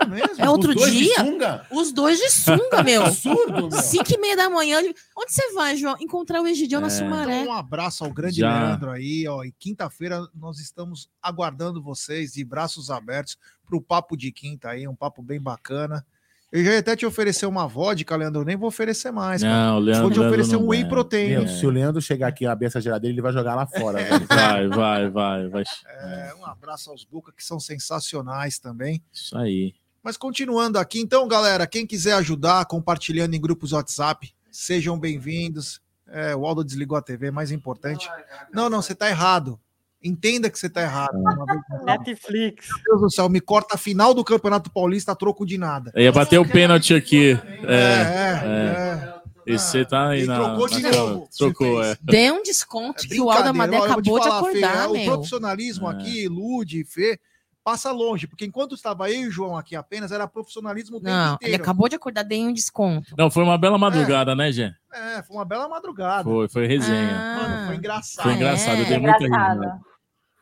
É 0.00 0.04
mesmo? 0.06 0.34
É 0.44 0.50
outro 0.50 0.70
Os 0.70 0.76
dois 0.76 0.92
de 0.92 0.98
dia? 0.98 1.14
sunga? 1.16 1.66
Os 1.70 1.92
dois 1.92 2.18
de 2.18 2.30
sunga, 2.30 2.82
meu. 2.84 3.04
Absurdo, 3.06 3.68
meu. 3.68 3.70
5 3.70 4.04
e 4.14 4.18
meia 4.18 4.36
da 4.36 4.50
manhã. 4.50 4.78
Onde 5.16 5.32
você 5.32 5.52
vai, 5.52 5.76
João? 5.76 5.96
Encontrar 6.00 6.42
o 6.42 6.46
Egidio 6.46 6.80
na 6.80 6.88
É. 6.88 6.90
Sumaré. 6.90 7.40
Então, 7.42 7.54
um 7.54 7.56
abraço 7.56 8.04
ao 8.04 8.12
grande 8.12 8.40
Já. 8.40 8.66
Leandro 8.68 8.90
aí, 8.90 9.26
ó. 9.28 9.42
E 9.44 9.52
quinta-feira 9.52 10.26
nós 10.34 10.58
estamos 10.58 11.08
aguardando 11.22 11.82
vocês 11.82 12.32
de 12.32 12.44
braços 12.44 12.90
abertos 12.90 13.36
para 13.66 13.76
o 13.76 13.80
papo 13.80 14.16
de 14.16 14.30
quinta 14.30 14.68
aí, 14.70 14.86
um 14.86 14.94
papo 14.96 15.22
bem 15.22 15.40
bacana. 15.40 16.04
Eu 16.52 16.62
já 16.62 16.72
ia 16.72 16.78
até 16.80 16.94
te 16.94 17.06
oferecer 17.06 17.46
uma 17.46 17.66
vodka, 17.66 18.14
Leandro, 18.14 18.44
nem 18.44 18.56
vou 18.56 18.68
oferecer 18.68 19.10
mais. 19.10 19.42
cara. 19.42 19.54
Não, 19.54 19.76
o 19.76 19.78
Leandro- 19.80 20.02
Vou 20.02 20.10
te 20.12 20.20
oferecer 20.20 20.56
um 20.56 20.66
whey 20.68 20.86
protein. 20.86 21.28
Meu, 21.30 21.48
Se 21.48 21.66
o 21.66 21.70
Leandro 21.70 22.02
chegar 22.02 22.26
aqui 22.28 22.44
e 22.44 22.46
abrir 22.46 22.66
essa 22.66 22.78
geladeira, 22.80 23.14
ele 23.14 23.22
vai 23.22 23.32
jogar 23.32 23.54
lá 23.54 23.66
fora. 23.66 24.04
velho. 24.04 24.26
Vai, 24.28 24.68
vai, 24.68 25.08
vai, 25.10 25.48
vai. 25.48 25.62
É, 25.86 26.34
um 26.38 26.44
abraço 26.44 26.90
aos 26.90 27.04
Buca, 27.04 27.32
que 27.34 27.42
são 27.42 27.58
sensacionais 27.58 28.58
também. 28.58 29.02
Isso 29.10 29.34
aí. 29.36 29.72
Mas 30.02 30.18
continuando 30.18 30.78
aqui, 30.78 31.00
então, 31.00 31.26
galera, 31.26 31.66
quem 31.66 31.86
quiser 31.86 32.12
ajudar 32.14 32.66
compartilhando 32.66 33.32
em 33.34 33.40
grupos 33.40 33.72
WhatsApp, 33.72 34.30
sejam 34.50 34.98
bem-vindos. 34.98 35.80
É, 36.06 36.36
o 36.36 36.44
Aldo 36.44 36.62
desligou 36.62 36.98
a 36.98 37.02
TV, 37.02 37.30
mais 37.30 37.50
importante. 37.50 38.06
Não, 38.52 38.68
não, 38.68 38.82
você 38.82 38.94
tá 38.94 39.08
errado. 39.08 39.58
Entenda 40.02 40.50
que 40.50 40.58
você 40.58 40.68
tá 40.68 40.82
errado. 40.82 41.12
Todas. 41.22 41.84
Netflix. 41.84 42.68
Meu 42.68 42.98
Deus 42.98 43.00
do 43.02 43.10
céu, 43.10 43.28
me 43.28 43.40
corta 43.40 43.74
a 43.76 43.78
final 43.78 44.12
do 44.14 44.24
Campeonato 44.24 44.70
Paulista 44.70 45.12
a 45.12 45.14
troco 45.14 45.46
de 45.46 45.56
nada. 45.58 45.92
Eu 45.94 46.02
ia 46.02 46.12
bater 46.12 46.38
o 46.38 46.48
pênalti 46.48 46.94
aqui. 46.94 47.38
É, 47.64 47.74
É, 47.74 48.42
é. 48.44 49.08
é. 49.18 49.22
Esse 49.44 49.84
tá 49.84 50.10
aí 50.10 50.20
Ele 50.20 50.28
na, 50.28 50.36
trocou 50.36 50.70
na 50.70 50.76
de 50.76 50.82
câmera. 50.82 50.96
novo. 51.02 51.28
Trocou, 51.36 51.82
é. 51.82 51.96
Dê 52.00 52.30
um 52.30 52.42
desconto 52.44 53.08
que 53.08 53.20
o 53.20 53.28
Aldo 53.28 53.52
te 53.52 53.74
acabou 53.74 54.20
de 54.20 54.28
acordar, 54.28 54.84
é, 54.84 54.86
O 54.86 54.92
meu. 54.92 55.04
profissionalismo 55.04 55.88
aqui, 55.88 56.28
Lude, 56.28 56.84
Fê, 56.84 57.18
passa 57.64 57.90
longe, 57.90 58.28
porque 58.28 58.44
enquanto 58.44 58.76
estava 58.76 59.10
eu 59.10 59.22
e 59.22 59.26
o 59.26 59.30
João 59.32 59.56
aqui 59.56 59.74
apenas, 59.74 60.12
era 60.12 60.28
profissionalismo 60.28 60.98
o 60.98 61.00
tempo 61.00 61.10
Não, 61.12 61.36
ele 61.40 61.48
inteiro. 61.50 61.62
acabou 61.64 61.88
de 61.88 61.96
acordar, 61.96 62.22
dei 62.22 62.40
um 62.44 62.52
desconto. 62.52 63.14
Não, 63.18 63.30
foi 63.32 63.42
uma 63.42 63.58
bela 63.58 63.76
madrugada, 63.76 64.32
né, 64.36 64.52
Gê? 64.52 64.72
É, 64.92 65.22
foi 65.24 65.36
uma 65.36 65.44
bela 65.44 65.68
madrugada. 65.68 66.22
Foi, 66.22 66.48
foi 66.48 66.66
resenha. 66.68 67.12
Mano, 67.42 67.66
foi 67.66 67.76
engraçado. 67.76 68.24
Foi 68.24 68.34
engraçado, 68.34 68.78
eu 68.78 68.86
dei 68.86 68.98
muita 68.98 69.18
risada. 69.24 69.80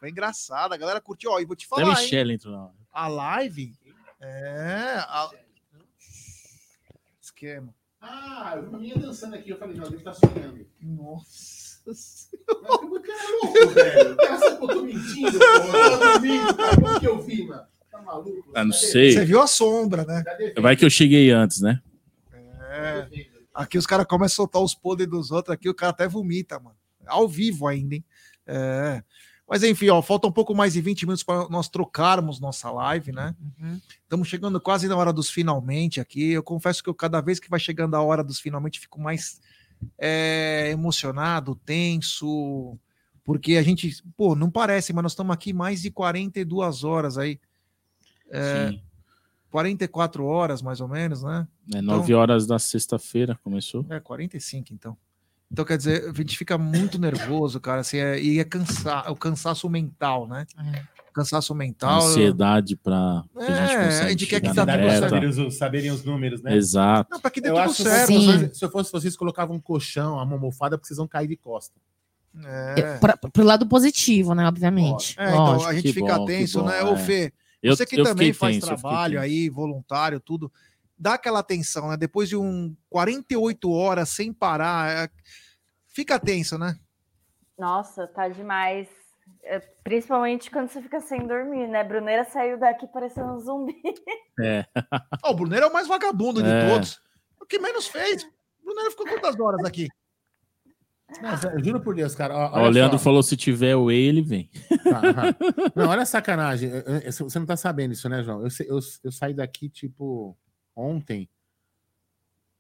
Foi 0.01 0.09
engraçado, 0.11 0.73
a 0.73 0.77
galera 0.79 1.01
curtiu. 1.01 1.31
Ó, 1.31 1.39
e 1.39 1.45
vou 1.45 1.55
te 1.55 1.67
Até 1.71 1.83
falar, 1.83 1.95
a 1.95 1.99
hein, 1.99 2.05
Michelle 2.05 2.33
entrou 2.33 2.55
na 2.55 2.65
hora. 2.65 2.75
a 2.91 3.07
live 3.07 3.75
é... 4.19 4.95
a- 4.99 5.31
Esquema. 7.21 7.75
Ah, 8.01 8.55
eu 8.57 8.63
vi 8.63 8.69
uma 8.71 8.79
menina 8.79 9.01
dançando 9.01 9.35
aqui. 9.37 9.51
Eu 9.51 9.59
falei, 9.59 9.77
não, 9.77 9.87
ele 9.87 9.99
tá 10.01 10.13
sonhando. 10.15 10.67
Nossa 10.81 11.81
Mas 11.87 12.29
o 12.49 13.01
cara 13.01 13.23
é 13.23 13.45
louco, 13.45 13.69
velho. 13.75 14.13
O 14.13 14.17
cara 14.17 14.39
sabe 14.39 14.57
que 14.57 14.63
eu 14.65 14.69
tô 14.69 14.83
mentindo, 14.83 15.39
cara. 15.39 16.75
Como 16.77 17.01
que 17.01 17.07
eu 17.07 17.23
vi, 17.23 17.47
mano? 17.47 17.67
Tá 17.91 18.01
maluco? 18.03 18.51
Ah, 18.55 18.65
não 18.65 18.73
sei. 18.73 19.13
Você 19.13 19.25
viu 19.27 19.41
a 19.43 19.47
sombra, 19.47 20.05
né? 20.05 20.25
Vai 20.61 20.77
que 20.77 20.85
eu 20.85 20.91
cheguei 20.91 21.31
antes, 21.31 21.61
né? 21.61 21.83
É. 22.33 23.07
Aqui 23.53 23.77
os 23.77 23.87
caras 23.87 24.07
começam 24.07 24.33
a 24.33 24.37
soltar 24.37 24.63
os 24.63 24.75
podres 24.75 25.09
dos 25.11 25.31
outros, 25.31 25.53
aqui 25.53 25.69
o 25.69 25.75
cara 25.75 25.91
até 25.91 26.09
vomita, 26.09 26.59
mano. 26.59 26.77
Ao 27.07 27.29
vivo 27.29 27.67
ainda, 27.67 27.97
hein? 27.97 28.05
É. 28.47 29.03
Mas 29.51 29.65
enfim, 29.65 29.89
ó, 29.89 30.01
falta 30.01 30.29
um 30.29 30.33
pouco 30.33 30.55
mais 30.55 30.75
de 30.75 30.81
20 30.81 31.03
minutos 31.03 31.25
para 31.25 31.49
nós 31.49 31.69
trocarmos 31.69 32.39
nossa 32.39 32.71
live, 32.71 33.11
né? 33.11 33.35
Estamos 34.05 34.29
chegando 34.29 34.61
quase 34.61 34.87
na 34.87 34.97
hora 34.97 35.13
dos 35.13 35.29
finalmente 35.29 36.01
aqui. 36.01 36.31
Eu 36.31 36.43
confesso 36.45 36.81
que 36.81 36.89
eu, 36.89 36.95
cada 36.95 37.21
vez 37.21 37.41
que 37.41 37.51
vai 37.51 37.59
chegando 37.59 37.97
a 37.97 38.01
hora 38.01 38.23
dos 38.23 38.39
finalmente, 38.39 38.79
fico 38.79 39.01
mais 39.01 39.41
é, 39.99 40.69
emocionado, 40.71 41.57
tenso, 41.57 42.79
porque 43.25 43.57
a 43.57 43.63
gente, 43.65 44.01
pô, 44.17 44.37
não 44.37 44.49
parece, 44.49 44.93
mas 44.93 45.03
nós 45.03 45.13
estamos 45.13 45.35
aqui 45.35 45.53
mais 45.53 45.83
de 45.83 45.91
42 45.91 46.85
horas 46.85 47.19
aí. 47.19 47.41
É, 48.31 48.69
Sim. 48.71 48.83
44 49.51 50.25
horas, 50.27 50.63
mais 50.63 50.81
ou 50.81 50.87
menos, 50.87 51.25
né? 51.25 51.49
É 51.75 51.83
9 51.83 52.15
horas 52.15 52.47
da 52.47 52.61
sexta-feira 52.61 53.37
começou. 53.43 53.85
É, 53.91 53.99
45, 53.99 54.73
então. 54.73 54.97
Então, 55.53 55.65
quer 55.65 55.77
dizer, 55.77 56.09
a 56.09 56.13
gente 56.13 56.39
fica 56.39 56.57
muito 56.57 56.99
nervoso, 56.99 57.59
cara, 57.61 57.81
assim, 57.81 57.99
é, 57.99 58.21
e 58.21 58.39
é 58.39 58.45
cansar, 58.45 59.11
o 59.11 59.17
cansaço 59.17 59.69
mental, 59.69 60.27
né? 60.29 60.47
Cansaço 61.13 61.53
mental. 61.57 62.03
Ansiedade 62.03 62.77
para 62.77 63.25
que 63.37 63.43
a 63.43 63.67
gente 63.67 63.75
É, 63.75 63.85
consiga 63.85 64.05
a 64.07 64.11
gente 64.11 64.27
quer 64.27 64.41
que 64.41 64.49
chegar 64.49 64.65
tá 64.65 64.77
na 64.77 64.79
tudo. 64.79 65.09
Saberem 65.11 65.29
os, 65.29 65.57
saberem 65.59 65.91
os 65.91 66.05
números, 66.05 66.41
né? 66.41 66.55
Exato. 66.57 67.11
Não, 67.11 67.19
pra 67.21 67.31
que 67.33 67.41
dê 67.41 67.51
eu 67.51 67.57
tudo 67.57 67.75
certo. 67.75 68.07
se 68.07 68.15
eu, 68.15 68.21
Sim. 68.21 68.27
fosse, 68.33 68.55
se 68.59 68.65
eu 68.65 68.71
fosse 68.71 68.93
vocês, 68.93 69.17
colocavam 69.17 69.57
um 69.57 69.61
colchão, 69.61 70.15
uma 70.15 70.23
almofada, 70.35 70.79
porque 70.79 70.87
vocês 70.87 70.99
vão 70.99 71.09
cair 71.09 71.27
de 71.27 71.37
costa. 71.37 71.75
É. 72.45 72.99
Pra, 72.99 73.17
pro 73.17 73.43
lado 73.43 73.67
positivo, 73.67 74.37
né? 74.37 74.47
Obviamente. 74.47 75.17
É, 75.19 75.31
então 75.31 75.47
Lógico. 75.47 75.69
a 75.69 75.75
gente 75.75 75.83
que 75.83 75.93
fica 75.95 76.17
bom, 76.17 76.25
tenso, 76.27 76.61
bom, 76.61 76.67
né? 76.69 76.79
é. 76.79 76.85
Ô, 76.85 76.97
Fê, 76.97 77.33
Eu- 77.61 77.75
você 77.77 77.85
que 77.85 77.99
eu 78.01 78.05
também 78.05 78.33
faz 78.33 78.55
tenso, 78.55 78.67
trabalho 78.69 79.21
aí, 79.21 79.49
voluntário, 79.49 80.21
tudo, 80.21 80.51
dá 80.97 81.15
aquela 81.15 81.43
tensão, 81.43 81.89
né? 81.89 81.97
Depois 81.97 82.29
de 82.29 82.37
um 82.37 82.73
48 82.89 83.69
horas 83.73 84.11
sem 84.11 84.33
parar, 84.33 84.89
é, 84.91 85.09
fica 85.91 86.19
tenso, 86.19 86.57
né? 86.59 86.79
Nossa, 87.59 88.07
tá 88.07 88.29
demais. 88.29 88.89
É, 89.45 89.59
Principalmente 89.85 90.51
quando 90.51 90.69
você 90.69 90.81
fica 90.83 91.01
sem 91.01 91.27
dormir, 91.27 91.67
né? 91.69 91.85
Bruneira 91.85 92.25
saiu 92.25 92.59
daqui 92.59 92.87
parecendo 92.87 93.33
um 93.35 93.39
zumbi. 93.39 93.75
É. 94.41 94.65
Ó, 95.23 95.33
o 95.33 95.35
Bruneiro 95.35 95.67
é 95.67 95.69
o 95.69 95.73
mais 95.73 95.87
vagabundo 95.87 96.43
de 96.43 96.49
É. 96.49 96.71
todos. 96.71 97.01
O 97.41 97.45
que 97.47 97.59
menos 97.59 97.87
fez. 97.87 98.25
O 98.63 98.65
Bruneiro 98.65 98.91
ficou 98.91 99.07
quantas 99.07 99.39
horas 99.39 99.65
aqui? 99.65 99.89
Não, 101.21 101.37
sério, 101.37 101.63
juro 101.65 101.81
por 101.81 101.95
Deus, 101.95 102.15
cara. 102.15 102.35
olha 102.53 102.69
o 102.69 102.71
Leandro 102.71 102.97
só. 102.99 103.05
falou: 103.05 103.23
se 103.23 103.37
tiver 103.37 103.75
o 103.75 103.87
whey, 103.87 104.07
ele 104.07 104.23
vem. 104.23 104.49
Aham. 104.87 105.35
Não, 105.75 105.89
olha 105.89 106.03
a 106.03 106.07
sacanagem. 106.07 106.71
Você 107.11 107.39
não 107.39 107.47
tá 107.47 107.57
sabendo 107.57 107.93
isso, 107.93 108.09
né, 108.09 108.23
João? 108.23 108.43
Eu, 108.43 108.49
eu, 108.67 108.79
eu 109.05 109.11
saí 109.13 109.35
daqui, 109.35 109.69
tipo, 109.69 110.37
ontem. 110.75 111.29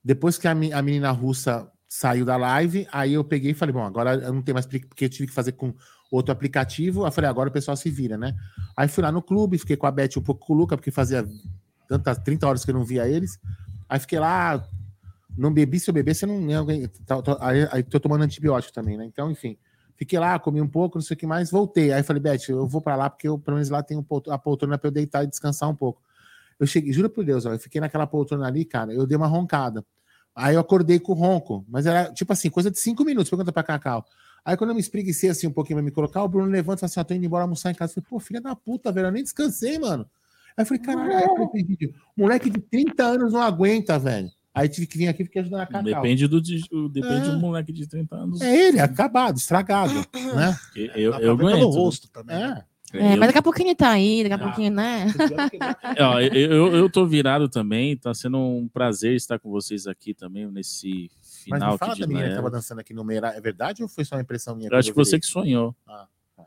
Depois 0.02 0.36
que 0.36 0.48
a, 0.48 0.50
a 0.50 0.82
menina 0.82 1.10
russa 1.12 1.70
saiu 1.92 2.24
da 2.24 2.36
live, 2.36 2.86
aí 2.92 3.14
eu 3.14 3.24
peguei 3.24 3.50
e 3.50 3.54
falei, 3.54 3.72
bom, 3.72 3.82
agora 3.82 4.14
eu 4.14 4.32
não 4.32 4.40
tenho 4.40 4.54
mais 4.54 4.64
porque 4.64 5.06
eu 5.06 5.08
tive 5.08 5.26
que 5.26 5.34
fazer 5.34 5.52
com 5.52 5.74
outro 6.08 6.30
aplicativo. 6.30 7.04
Aí 7.04 7.10
falei, 7.10 7.28
agora 7.28 7.48
o 7.48 7.52
pessoal 7.52 7.76
se 7.76 7.90
vira, 7.90 8.16
né? 8.16 8.32
Aí 8.76 8.86
fui 8.86 9.02
lá 9.02 9.10
no 9.10 9.20
clube, 9.20 9.58
fiquei 9.58 9.76
com 9.76 9.88
a 9.88 9.90
Beth 9.90 10.10
um 10.16 10.22
pouco 10.22 10.46
com 10.46 10.52
o 10.52 10.56
Luca, 10.56 10.76
porque 10.76 10.92
fazia 10.92 11.28
tantas 11.88 12.18
30 12.18 12.46
horas 12.46 12.64
que 12.64 12.70
eu 12.70 12.76
não 12.76 12.84
via 12.84 13.08
eles. 13.08 13.40
Aí 13.88 13.98
fiquei 13.98 14.20
lá, 14.20 14.64
não 15.36 15.52
bebi, 15.52 15.80
se 15.80 15.90
eu 15.90 15.94
beber, 15.94 16.14
você 16.14 16.26
não. 16.26 16.46
aí, 17.40 17.68
aí 17.72 17.82
tô 17.82 17.98
tomando 17.98 18.22
antibiótico 18.22 18.72
também, 18.72 18.96
né? 18.96 19.04
Então, 19.04 19.28
enfim. 19.28 19.58
Fiquei 19.96 20.18
lá, 20.18 20.38
comi 20.38 20.62
um 20.62 20.68
pouco, 20.68 20.96
não 20.96 21.02
sei 21.02 21.16
o 21.16 21.18
que 21.18 21.26
mais, 21.26 21.50
voltei. 21.50 21.92
Aí 21.92 22.04
falei, 22.04 22.22
Beth, 22.22 22.48
eu 22.50 22.68
vou 22.68 22.80
pra 22.80 22.94
lá 22.94 23.10
porque 23.10 23.26
eu, 23.26 23.36
pelo 23.36 23.56
menos 23.56 23.68
lá 23.68 23.82
tem 23.82 23.98
um 23.98 24.04
a 24.30 24.38
poltrona 24.38 24.78
pra 24.78 24.86
eu 24.86 24.92
deitar 24.92 25.24
e 25.24 25.26
descansar 25.26 25.68
um 25.68 25.74
pouco. 25.74 26.00
Eu 26.58 26.68
cheguei, 26.68 26.92
juro 26.92 27.10
por 27.10 27.24
Deus, 27.24 27.44
ó, 27.46 27.52
eu 27.52 27.58
fiquei 27.58 27.80
naquela 27.80 28.06
poltrona 28.06 28.46
ali, 28.46 28.64
cara, 28.64 28.94
eu 28.94 29.08
dei 29.08 29.16
uma 29.16 29.26
roncada. 29.26 29.84
Aí 30.40 30.54
eu 30.54 30.60
acordei 30.60 30.98
com 30.98 31.12
o 31.12 31.14
ronco, 31.14 31.64
mas 31.68 31.86
era 31.86 32.12
tipo 32.12 32.32
assim, 32.32 32.48
coisa 32.50 32.70
de 32.70 32.78
cinco 32.78 33.04
minutos, 33.04 33.28
pergunta 33.30 33.52
pra 33.52 33.62
Cacau. 33.62 34.04
Aí 34.44 34.56
quando 34.56 34.70
eu 34.70 34.74
me 34.74 34.80
espreguicei 34.80 35.28
assim 35.30 35.46
um 35.46 35.52
pouquinho 35.52 35.76
pra 35.76 35.84
me 35.84 35.90
colocar, 35.90 36.22
o 36.22 36.28
Bruno 36.28 36.50
levanta 36.50 36.78
e 36.78 36.80
fala 36.80 36.86
assim: 36.90 37.00
ó, 37.00 37.04
tô 37.04 37.14
indo 37.14 37.26
embora 37.26 37.44
almoçar 37.44 37.70
em 37.70 37.74
casa. 37.74 37.92
Eu 37.92 37.94
falei, 38.02 38.06
pô, 38.08 38.18
filha 38.18 38.40
da 38.40 38.56
puta, 38.56 38.90
velho, 38.90 39.08
eu 39.08 39.12
nem 39.12 39.22
descansei, 39.22 39.78
mano. 39.78 40.06
Aí 40.56 40.62
eu 40.62 40.66
falei, 40.66 40.82
caralho, 40.82 41.16
aí 41.16 41.22
eu 41.24 41.28
falei, 41.34 41.48
"Tem 41.48 41.64
vídeo. 41.64 41.94
moleque 42.16 42.48
de 42.50 42.58
30 42.58 43.02
anos 43.04 43.32
não 43.32 43.42
aguenta, 43.42 43.98
velho. 43.98 44.30
Aí 44.52 44.68
tive 44.68 44.86
que 44.86 44.98
vir 44.98 45.06
aqui 45.08 45.22
porque 45.24 45.38
ajudar 45.38 45.62
a 45.62 45.66
Cacau. 45.66 45.82
Depende 45.84 46.26
do, 46.26 46.40
depende 46.40 47.28
É. 47.28 47.30
do 47.32 47.38
moleque 47.38 47.72
de 47.72 47.86
30 47.86 48.16
anos. 48.16 48.40
É 48.40 48.68
ele, 48.68 48.80
acabado, 48.80 49.36
estragado, 49.36 49.92
né? 50.34 50.58
Eu, 50.74 51.12
eu, 51.12 51.12
eu 51.20 51.32
aguento. 51.32 51.68
rosto 51.68 52.08
também. 52.10 52.34
É. 52.36 52.64
É, 52.92 53.14
Eu- 53.14 53.18
mas 53.18 53.28
daqui 53.28 53.38
a 53.38 53.42
pouquinho 53.42 53.74
tá 53.76 53.90
aí, 53.90 54.22
daqui 54.22 54.34
a 54.34 54.38
pouquinho, 54.38 54.72
né? 54.72 55.06
É, 55.96 56.02
ó, 56.02 56.20
eu, 56.20 56.32
eu, 56.52 56.76
eu 56.76 56.90
tô 56.90 57.06
virado 57.06 57.48
também, 57.48 57.96
tá 57.96 58.12
sendo 58.12 58.38
um 58.38 58.66
prazer 58.68 59.14
estar 59.14 59.38
com 59.38 59.50
vocês 59.50 59.86
aqui 59.86 60.12
também 60.12 60.50
nesse 60.50 61.10
Mas 61.48 61.60
final 61.60 61.72
me 61.72 61.78
fala 61.78 61.92
aqui 61.92 62.00
da 62.00 62.06
de 62.06 62.12
menina 62.12 62.28
que 62.28 62.34
Noel. 62.34 62.42
tava 62.44 62.50
dançando 62.50 62.80
aqui 62.80 62.92
no 62.92 63.04
Meira. 63.04 63.28
É 63.28 63.40
verdade 63.40 63.82
ou 63.82 63.88
foi 63.88 64.04
só 64.04 64.16
uma 64.16 64.22
impressão 64.22 64.56
minha? 64.56 64.68
Eu 64.70 64.76
acho 64.76 64.90
que 64.90 64.96
você 64.96 65.18
que 65.20 65.26
sonhou. 65.26 65.74
Ah, 65.86 66.06
tá. 66.36 66.44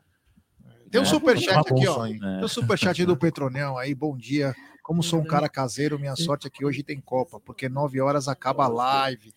Tem 0.90 1.00
um 1.00 1.04
É, 1.04 1.06
superchat 1.06 1.54
tá 1.54 1.60
aqui, 1.60 1.86
o 1.86 1.90
ó. 1.90 1.94
sonho. 1.94 2.20
Tem 2.20 2.44
um 2.44 2.48
superchat 2.48 3.04
do 3.06 3.16
Petronel 3.16 3.78
aí, 3.78 3.94
bom 3.94 4.16
dia. 4.16 4.54
Como 4.82 5.02
sou 5.02 5.20
um 5.20 5.24
cara 5.24 5.48
caseiro, 5.48 5.98
minha 5.98 6.14
sorte 6.14 6.46
é 6.46 6.50
que 6.50 6.62
hoje 6.62 6.82
tem 6.82 7.00
Copa, 7.00 7.40
porque 7.40 7.70
9 7.70 8.02
horas 8.02 8.28
acaba 8.28 8.66
a 8.66 8.68
live. 8.68 9.32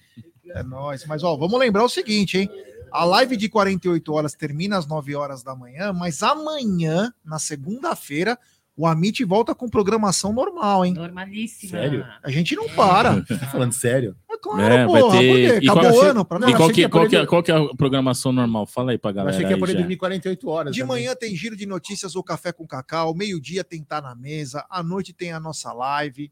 É 0.50 0.62
nóis. 0.62 1.06
Mas, 1.06 1.24
ó, 1.24 1.38
vamos 1.38 1.58
lembrar 1.58 1.86
o 1.86 1.90
seguinte, 1.90 2.38
hein? 2.38 2.50
A 2.92 3.04
live 3.06 3.36
de 3.38 3.50
48 3.50 4.14
horas 4.14 4.34
termina 4.34 4.78
às 4.78 4.86
9 4.88 5.16
horas 5.16 5.44
da 5.44 5.56
manhã, 5.56 5.92
mas 5.94 6.22
amanhã, 6.24 7.14
na 7.26 7.40
segunda-feira, 7.40 8.38
o 8.76 8.86
Amit 8.86 9.24
volta 9.24 9.56
com 9.56 9.68
programação 9.68 10.32
normal, 10.32 10.86
hein? 10.86 10.94
Normalíssima. 10.94 11.72
Sério? 11.72 12.06
A 12.24 12.30
gente 12.30 12.56
não 12.56 12.70
para. 12.70 13.22
Tá 13.24 13.48
falando 13.52 13.72
sério? 13.74 14.16
É 14.30 14.38
claro, 14.38 14.62
É, 14.74 14.86
vai 14.86 15.02
porra, 15.02 15.16
por 15.16 15.20
ter. 15.20 15.60
quê? 15.60 15.66
E 15.66 15.70
Acabou 15.70 15.92
qual, 15.92 15.96
o 15.96 16.02
ano. 16.10 16.26
Pra 16.26 16.38
e 16.38 16.42
nós. 16.42 16.52
qual 16.56 16.70
achei 16.70 16.76
que, 16.76 16.82
que 16.84 16.90
qual, 16.90 17.04
ia 17.04 17.10
que 17.10 17.16
é, 17.16 17.26
qual 17.26 17.44
que 17.44 17.52
é 17.52 17.56
a 17.56 17.76
programação 17.76 18.32
normal? 18.32 18.68
Fala 18.68 18.92
aí 18.92 18.98
pra 19.00 19.10
Eu 19.10 19.16
galera. 19.16 19.36
achei 19.36 19.46
que 19.46 19.52
ia 19.52 19.56
aí, 19.56 19.60
poder 19.60 19.74
já. 19.74 19.80
dormir 19.80 19.98
48 19.98 20.48
horas. 20.50 20.74
De 20.76 20.82
também. 20.82 20.96
manhã 20.96 21.16
tem 21.16 21.36
giro 21.36 21.56
de 21.56 21.66
notícias 21.66 22.16
ou 22.16 22.24
café 22.24 22.52
com 22.52 22.68
cacau, 22.68 23.16
meio-dia 23.16 23.64
tem 23.64 23.84
tá 23.84 24.00
na 24.00 24.14
mesa, 24.14 24.64
à 24.70 24.84
noite 24.84 25.12
tem 25.12 25.32
a 25.34 25.40
nossa 25.40 25.74
live. 25.74 26.32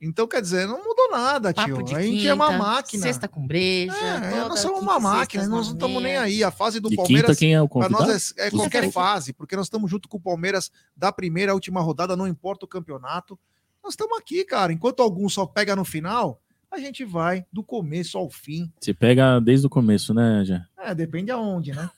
Então, 0.00 0.28
quer 0.28 0.42
dizer, 0.42 0.66
não 0.66 0.84
mudou 0.84 1.10
nada, 1.10 1.52
tio. 1.52 1.82
De 1.82 1.94
A 1.94 2.02
gente 2.02 2.18
quinta, 2.18 2.28
é 2.28 2.34
uma 2.34 2.52
máquina. 2.52 3.02
Sexta 3.02 3.26
com 3.26 3.46
breja. 3.46 3.96
É, 3.96 4.30
toda 4.30 4.48
nós 4.50 4.60
somos 4.60 4.80
quinta 4.80 4.92
uma 4.92 5.00
máquina, 5.00 5.48
nós 5.48 5.66
não 5.68 5.74
estamos 5.74 6.02
nem 6.02 6.16
aí. 6.16 6.44
A 6.44 6.50
fase 6.50 6.80
do 6.80 6.90
De 6.90 6.96
Palmeiras, 6.96 7.30
quinta, 7.30 7.38
quem 7.38 7.54
é 7.54 7.62
o 7.62 7.68
para 7.68 7.88
convidado? 7.88 8.12
nós 8.12 8.34
é, 8.36 8.48
é 8.48 8.50
qualquer 8.50 8.90
fase, 8.92 9.32
porque 9.32 9.56
nós 9.56 9.66
estamos 9.66 9.90
junto 9.90 10.08
com 10.08 10.18
o 10.18 10.20
Palmeiras 10.20 10.70
da 10.94 11.10
primeira 11.10 11.52
à 11.52 11.54
última 11.54 11.80
rodada, 11.80 12.14
não 12.14 12.26
importa 12.26 12.66
o 12.66 12.68
campeonato. 12.68 13.38
Nós 13.82 13.94
estamos 13.94 14.18
aqui, 14.18 14.44
cara. 14.44 14.72
Enquanto 14.72 15.00
alguns 15.00 15.32
só 15.32 15.46
pega 15.46 15.74
no 15.74 15.84
final, 15.84 16.42
a 16.70 16.78
gente 16.78 17.04
vai 17.04 17.46
do 17.50 17.62
começo 17.62 18.18
ao 18.18 18.28
fim. 18.28 18.70
Você 18.78 18.92
pega 18.92 19.40
desde 19.40 19.66
o 19.66 19.70
começo, 19.70 20.12
né, 20.12 20.42
já? 20.44 20.66
É, 20.78 20.94
depende 20.94 21.30
aonde, 21.30 21.72
né? 21.72 21.88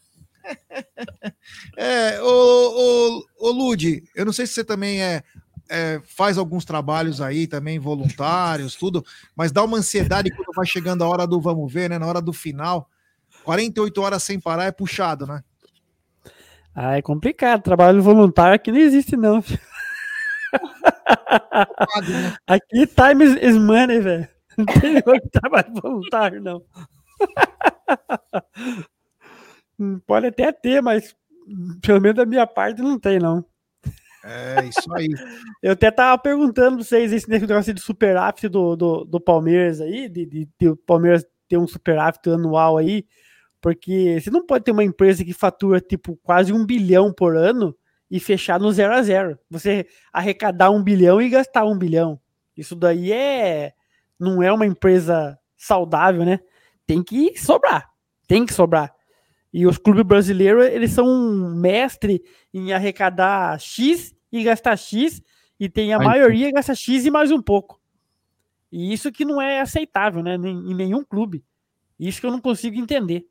é, 1.76 2.22
ô, 2.22 2.26
ô, 2.26 3.26
ô 3.38 3.50
Lude, 3.50 4.04
eu 4.14 4.24
não 4.24 4.32
sei 4.32 4.46
se 4.46 4.54
você 4.54 4.64
também 4.64 5.02
é, 5.02 5.22
é, 5.68 6.00
faz 6.04 6.38
alguns 6.38 6.64
trabalhos 6.64 7.20
aí 7.20 7.46
também, 7.46 7.78
voluntários, 7.78 8.74
tudo, 8.74 9.04
mas 9.36 9.52
dá 9.52 9.62
uma 9.62 9.78
ansiedade 9.78 10.30
quando 10.30 10.54
vai 10.54 10.66
chegando 10.66 11.02
a 11.04 11.08
hora 11.08 11.26
do 11.26 11.40
vamos 11.40 11.72
ver, 11.72 11.90
né? 11.90 11.98
Na 11.98 12.06
hora 12.06 12.20
do 12.20 12.32
final. 12.32 12.88
48 13.44 14.02
horas 14.02 14.22
sem 14.22 14.40
parar 14.40 14.64
é 14.64 14.72
puxado, 14.72 15.26
né? 15.26 15.42
Ah, 16.74 16.96
é 16.96 17.02
complicado. 17.02 17.62
Trabalho 17.62 18.02
voluntário 18.02 18.54
aqui 18.54 18.70
não 18.70 18.78
existe, 18.78 19.16
não. 19.16 19.42
filho. 19.42 19.60
Aqui 22.46 22.86
time 22.86 23.24
is, 23.40 23.56
money, 23.56 24.00
velho. 24.00 24.28
Não 24.56 24.64
tem 24.64 25.02
trabalho 25.32 25.72
voluntário, 25.80 26.40
não. 26.40 26.62
Hum, 29.80 30.00
Pode 30.08 30.26
até 30.26 30.50
ter, 30.50 30.82
mas 30.82 31.14
pelo 31.80 32.00
menos 32.00 32.16
da 32.16 32.26
minha 32.26 32.44
parte 32.48 32.82
não 32.82 32.98
tem, 32.98 33.20
não. 33.20 33.44
É, 34.24 34.64
isso 34.64 34.92
aí. 34.94 35.08
Eu 35.62 35.72
até 35.72 35.90
tava 35.90 36.20
perguntando 36.20 36.76
pra 36.76 36.84
vocês 36.84 37.12
esse 37.12 37.28
negócio 37.28 37.72
de 37.72 37.80
superávit 37.80 38.48
do, 38.48 38.76
do, 38.76 39.04
do 39.04 39.20
Palmeiras 39.20 39.80
aí, 39.80 40.08
de, 40.08 40.26
de, 40.26 40.48
de 40.58 40.68
o 40.68 40.76
Palmeiras 40.76 41.24
ter 41.48 41.56
um 41.56 41.66
superávit 41.66 42.28
anual 42.28 42.76
aí, 42.76 43.06
porque 43.60 44.20
você 44.20 44.30
não 44.30 44.44
pode 44.44 44.64
ter 44.64 44.72
uma 44.72 44.84
empresa 44.84 45.24
que 45.24 45.32
fatura 45.32 45.80
tipo 45.80 46.16
quase 46.22 46.52
um 46.52 46.64
bilhão 46.64 47.12
por 47.12 47.36
ano 47.36 47.74
e 48.10 48.20
fechar 48.20 48.60
no 48.60 48.72
zero 48.72 48.94
a 48.94 49.02
zero. 49.02 49.38
Você 49.50 49.86
arrecadar 50.12 50.70
um 50.70 50.82
bilhão 50.82 51.20
e 51.20 51.28
gastar 51.28 51.64
um 51.64 51.76
bilhão. 51.76 52.20
Isso 52.56 52.74
daí 52.74 53.12
é 53.12 53.72
não 54.18 54.42
é 54.42 54.52
uma 54.52 54.66
empresa 54.66 55.38
saudável, 55.56 56.24
né? 56.24 56.40
Tem 56.86 57.02
que 57.02 57.38
sobrar, 57.38 57.88
tem 58.26 58.44
que 58.44 58.52
sobrar. 58.52 58.92
E 59.52 59.66
os 59.66 59.78
clubes 59.78 60.04
brasileiros, 60.04 60.66
eles 60.66 60.90
são 60.92 61.06
um 61.06 61.54
mestre 61.54 62.22
em 62.52 62.72
arrecadar 62.72 63.58
X 63.58 64.14
e 64.30 64.42
gastar 64.42 64.76
X, 64.76 65.22
e 65.58 65.68
tem 65.68 65.92
a 65.94 65.98
Ai, 65.98 66.04
maioria 66.04 66.52
gasta 66.52 66.74
X 66.74 67.06
e 67.06 67.10
mais 67.10 67.30
um 67.32 67.40
pouco. 67.40 67.80
E 68.70 68.92
isso 68.92 69.10
que 69.10 69.24
não 69.24 69.40
é 69.40 69.60
aceitável, 69.60 70.22
né? 70.22 70.34
Em 70.34 70.74
nenhum 70.74 71.02
clube. 71.02 71.42
Isso 71.98 72.20
que 72.20 72.26
eu 72.26 72.30
não 72.30 72.40
consigo 72.40 72.76
entender. 72.76 73.24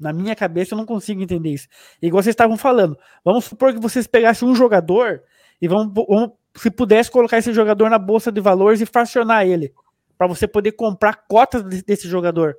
Na 0.00 0.12
minha 0.12 0.34
cabeça 0.34 0.74
eu 0.74 0.78
não 0.78 0.86
consigo 0.86 1.22
entender 1.22 1.50
isso. 1.50 1.68
Igual 2.00 2.22
vocês 2.22 2.32
estavam 2.32 2.56
falando. 2.56 2.96
Vamos 3.24 3.44
supor 3.44 3.72
que 3.74 3.80
vocês 3.80 4.06
pegassem 4.06 4.48
um 4.48 4.54
jogador 4.54 5.22
e 5.60 5.68
vamos, 5.68 5.92
vamos- 5.94 6.32
se 6.56 6.70
pudesse 6.70 7.10
colocar 7.10 7.36
esse 7.38 7.52
jogador 7.52 7.90
na 7.90 7.98
bolsa 7.98 8.32
de 8.32 8.40
valores 8.40 8.80
e 8.80 8.86
fracionar 8.86 9.46
ele, 9.46 9.72
para 10.16 10.26
você 10.26 10.48
poder 10.48 10.72
comprar 10.72 11.26
cotas 11.28 11.62
de- 11.62 11.82
desse 11.82 12.08
jogador. 12.08 12.56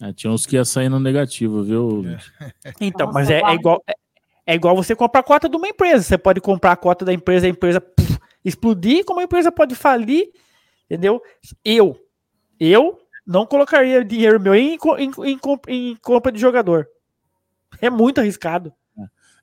É, 0.00 0.12
tinha 0.12 0.30
uns 0.30 0.44
que 0.44 0.56
ia 0.56 0.64
sair 0.64 0.88
no 0.88 1.00
negativo, 1.00 1.62
viu? 1.62 2.04
Então, 2.80 3.10
mas 3.12 3.30
é, 3.30 3.40
é 3.40 3.54
igual 3.54 3.82
é, 3.86 3.94
é 4.46 4.54
igual 4.54 4.76
você 4.76 4.94
comprar 4.94 5.20
a 5.20 5.24
cota 5.24 5.48
de 5.48 5.56
uma 5.56 5.68
empresa. 5.68 6.02
Você 6.04 6.18
pode 6.18 6.40
comprar 6.40 6.72
a 6.72 6.76
cota 6.76 7.04
da 7.04 7.12
empresa, 7.12 7.46
a 7.46 7.50
empresa 7.50 7.80
puf, 7.80 8.18
explodir, 8.44 9.04
como 9.04 9.20
a 9.20 9.24
empresa 9.24 9.50
pode 9.50 9.74
falir, 9.74 10.30
entendeu? 10.84 11.20
Eu, 11.64 11.98
eu 12.60 12.98
não 13.26 13.44
colocaria 13.44 14.04
dinheiro 14.04 14.40
meu 14.40 14.54
em, 14.54 14.78
em, 14.98 15.10
em, 15.24 15.40
em 15.68 15.96
compra 15.96 16.30
de 16.30 16.38
jogador. 16.38 16.86
É 17.80 17.90
muito 17.90 18.20
arriscado. 18.20 18.72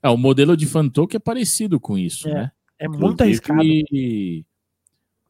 É, 0.02 0.08
o 0.08 0.16
modelo 0.16 0.56
de 0.56 0.66
Fantoque 0.66 1.16
é 1.16 1.20
parecido 1.20 1.80
com 1.80 1.98
isso, 1.98 2.28
É, 2.28 2.34
né? 2.34 2.52
é 2.78 2.88
muito 2.88 3.24
Inclusive, 3.24 4.44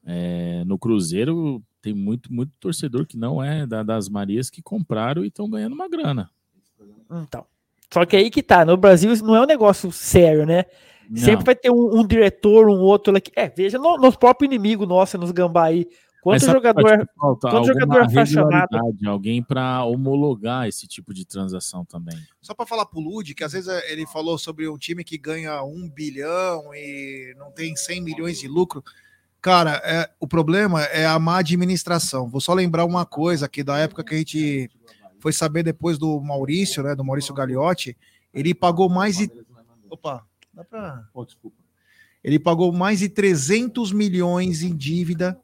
é, 0.04 0.64
no 0.64 0.78
Cruzeiro 0.78 1.62
tem 1.84 1.92
muito, 1.94 2.32
muito 2.32 2.56
torcedor 2.58 3.06
que 3.06 3.16
não 3.16 3.42
é 3.44 3.66
da- 3.66 3.82
das 3.82 4.08
Marias 4.08 4.48
que 4.48 4.62
compraram 4.62 5.22
e 5.22 5.28
estão 5.28 5.48
ganhando 5.50 5.74
uma 5.74 5.86
grana. 5.86 6.30
Então. 7.10 7.44
Só 7.92 8.04
que 8.06 8.16
aí 8.16 8.30
que 8.30 8.42
tá, 8.42 8.64
no 8.64 8.76
Brasil 8.76 9.12
isso 9.12 9.24
não 9.24 9.36
é 9.36 9.42
um 9.42 9.46
negócio 9.46 9.92
sério, 9.92 10.46
né? 10.46 10.64
Não. 11.08 11.18
Sempre 11.18 11.44
vai 11.44 11.54
ter 11.54 11.70
um, 11.70 12.00
um 12.00 12.06
diretor, 12.06 12.66
um 12.68 12.80
outro. 12.80 13.14
É, 13.36 13.48
veja 13.50 13.78
no, 13.78 13.98
nos 13.98 14.16
próprios 14.16 14.50
inimigos 14.50 14.88
nossos, 14.88 15.20
nos 15.20 15.30
gambá 15.30 15.64
aí. 15.66 15.86
Quanto 16.22 16.46
jogador, 16.46 16.88
é- 16.88 16.96
pode 16.96 17.10
faltar? 17.14 17.50
quanto 17.50 17.66
jogador 17.66 18.00
é 18.04 18.08
fracionado? 18.08 18.54
regularidade, 18.72 19.06
Alguém 19.06 19.42
para 19.42 19.84
homologar 19.84 20.66
esse 20.66 20.88
tipo 20.88 21.12
de 21.12 21.26
transação 21.26 21.84
também. 21.84 22.16
Só 22.40 22.54
para 22.54 22.64
falar 22.64 22.86
pro 22.86 22.98
Lud, 22.98 23.34
que 23.34 23.44
às 23.44 23.52
vezes 23.52 23.68
eh, 23.68 23.92
ele 23.92 24.06
falou 24.06 24.38
sobre 24.38 24.66
um 24.66 24.78
time 24.78 25.04
que 25.04 25.18
ganha 25.18 25.62
um 25.62 25.86
bilhão 25.90 26.74
e 26.74 27.34
não 27.36 27.52
tem 27.52 27.76
100 27.76 28.00
milhões 28.02 28.38
de 28.40 28.48
lucro. 28.48 28.82
Cara, 29.44 29.82
é, 29.84 30.08
o 30.18 30.26
problema 30.26 30.84
é 30.84 31.04
a 31.04 31.18
má 31.18 31.36
administração. 31.36 32.30
Vou 32.30 32.40
só 32.40 32.54
lembrar 32.54 32.86
uma 32.86 33.04
coisa 33.04 33.46
que 33.46 33.62
da 33.62 33.76
época 33.76 34.02
que 34.02 34.14
a 34.14 34.16
gente 34.16 34.70
foi 35.20 35.34
saber 35.34 35.62
depois 35.62 35.98
do 35.98 36.18
Maurício, 36.18 36.82
né, 36.82 36.94
do 36.94 37.04
Maurício 37.04 37.34
Gagliotti, 37.34 37.94
ele 38.32 38.54
pagou 38.54 38.88
mais 38.88 39.18
de 39.18 39.30
Opa, 39.90 40.24
dá 40.50 40.64
pra 40.64 41.04
Ele 42.24 42.38
pagou 42.38 42.72
mais 42.72 43.00
de 43.00 43.10
300 43.10 43.92
milhões 43.92 44.62
em 44.62 44.74
dívida 44.74 45.38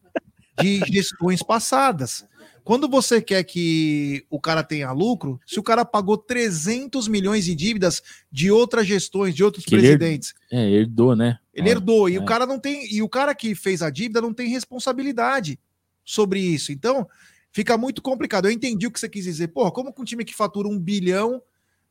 de 0.59 0.79
gestões 0.91 1.43
passadas. 1.43 2.25
Quando 2.65 2.89
você 2.89 3.21
quer 3.23 3.43
que 3.45 4.25
o 4.31 4.41
cara 4.41 4.63
tenha 4.63 4.91
lucro, 4.93 5.41
se 5.47 5.59
o 5.59 5.63
cara 5.63 5.85
pagou 5.85 6.17
300 6.17 7.09
milhões 7.09 7.45
de 7.45 7.55
dívidas 7.55 8.03
de 8.31 8.51
outras 8.51 8.87
gestões, 8.87 9.35
de 9.35 9.43
outros 9.45 9.65
Que 9.65 9.75
ele 9.75 9.87
her- 9.87 9.99
presidentes, 9.99 10.35
É, 10.51 10.69
herdou, 10.71 11.15
né? 11.17 11.39
ele 11.55 11.69
herdou 11.71 12.09
e 12.09 12.17
é. 12.17 12.19
o 12.21 12.25
cara 12.25 12.47
não 12.47 12.59
tem 12.59 12.87
e 12.95 13.03
o 13.03 13.09
cara 13.09 13.35
que 13.35 13.55
fez 13.55 13.83
a 13.83 13.91
dívida 13.91 14.21
não 14.21 14.33
tem 14.33 14.49
responsabilidade 14.49 15.59
sobre 16.05 16.41
isso. 16.41 16.73
Então 16.73 17.07
fica 17.53 17.77
muito 17.77 18.01
complicado. 18.03 18.47
Eu 18.47 18.53
entendi 18.53 18.87
o 18.87 18.91
que 18.91 19.01
você 19.01 19.09
quis 19.09 19.25
dizer. 19.25 19.49
Porra, 19.49 19.71
como 19.71 19.93
que 19.93 20.01
um 20.01 20.05
time 20.05 20.25
que 20.25 20.35
fatura 20.35 20.69
um 20.69 20.79
bilhão 20.79 21.43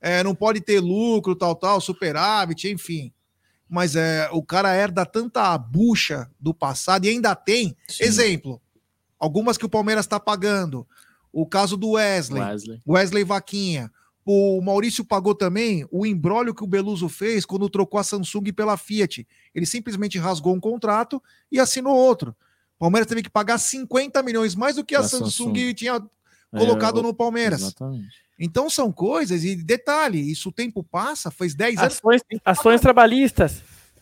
é, 0.02 0.24
não 0.24 0.34
pode 0.34 0.62
ter 0.62 0.80
lucro, 0.80 1.36
tal, 1.36 1.56
tal, 1.56 1.82
superávit, 1.82 2.70
enfim. 2.70 3.12
Mas 3.70 3.96
é, 3.96 4.28
o 4.32 4.42
cara 4.42 4.74
herda 4.74 5.06
tanta 5.06 5.56
bucha 5.58 6.28
do 6.40 6.54
passado 6.54 7.06
e 7.06 7.10
ainda 7.10 7.36
tem. 7.36 7.76
Exemplo, 8.00 8.60
algumas 9.20 9.58
que 9.58 9.66
o 9.66 9.70
Palmeiras 9.70 10.06
está 10.06 10.20
pagando. 10.20 10.88
O 11.32 11.46
caso 11.46 11.78
do 11.78 11.92
Wesley, 11.92 12.42
Wesley. 12.42 12.82
Wesley 12.88 13.24
Vaquinha. 13.24 13.92
O 14.26 14.62
Maurício 14.62 15.04
pagou 15.04 15.34
também 15.34 15.88
o 15.92 16.06
embrólio 16.06 16.54
que 16.54 16.64
o 16.64 16.68
Beluso 16.68 17.10
fez 17.10 17.46
quando 17.46 17.70
trocou 17.70 18.00
a 18.00 18.04
Samsung 18.04 18.52
pela 18.54 18.78
Fiat. 18.78 19.28
Ele 19.56 19.66
simplesmente 19.66 20.18
rasgou 20.20 20.54
um 20.56 20.60
contrato 20.60 21.22
e 21.52 21.60
assinou 21.60 21.96
outro. 21.96 22.36
O 22.76 22.80
Palmeiras 22.80 23.08
teve 23.08 23.24
que 23.24 23.30
pagar 23.30 23.58
50 23.58 24.22
milhões 24.24 24.56
mais 24.56 24.76
do 24.76 24.84
que 24.86 24.96
a 24.96 25.02
Da 25.02 25.08
Samsung, 25.08 25.26
Samsung. 25.32 25.74
tinha 25.74 26.02
É, 26.54 26.58
colocado 26.60 26.98
o- 26.98 27.04
no 27.04 27.14
Palmeiras. 27.14 27.62
Exatamente. 27.62 28.08
Então 28.40 28.70
são 28.70 28.92
coisas, 28.92 29.44
e 29.44 29.56
detalhe, 29.56 30.20
isso 30.32 30.50
o 30.50 30.52
tempo 30.52 30.82
passa, 30.84 31.30
faz 31.30 31.54
10 31.54 31.78
anos. 31.80 31.96
Ações, 31.98 32.22
ações 32.46 32.82
trabalhistas. 32.82 33.62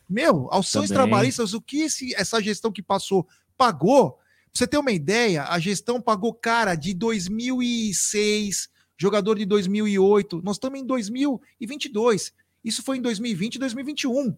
Meu, 0.09 0.47
ações 0.53 0.89
Também. 0.89 1.07
trabalhistas, 1.07 1.53
o 1.53 1.61
que 1.61 1.81
esse- 1.81 2.13
essa 2.15 2.41
gestão 2.41 2.71
que 2.71 2.81
passou 2.83 3.27
pagou? 3.57 4.19
Você 4.57 4.65
ter 4.65 4.79
uma 4.79 4.91
ideia, 4.91 5.43
a 5.43 5.59
gestão 5.59 6.01
pagou 6.01 6.33
cara 6.33 6.73
de 6.73 6.91
2006, 6.91 8.67
jogador 8.97 9.37
de 9.37 9.45
2008. 9.45 10.41
Nós 10.43 10.55
estamos 10.55 10.79
em 10.79 10.83
2022. 10.83 12.33
Isso 12.65 12.81
foi 12.81 12.97
em 12.97 13.01
2020 13.03 13.53
e 13.53 13.59
2021. 13.59 14.35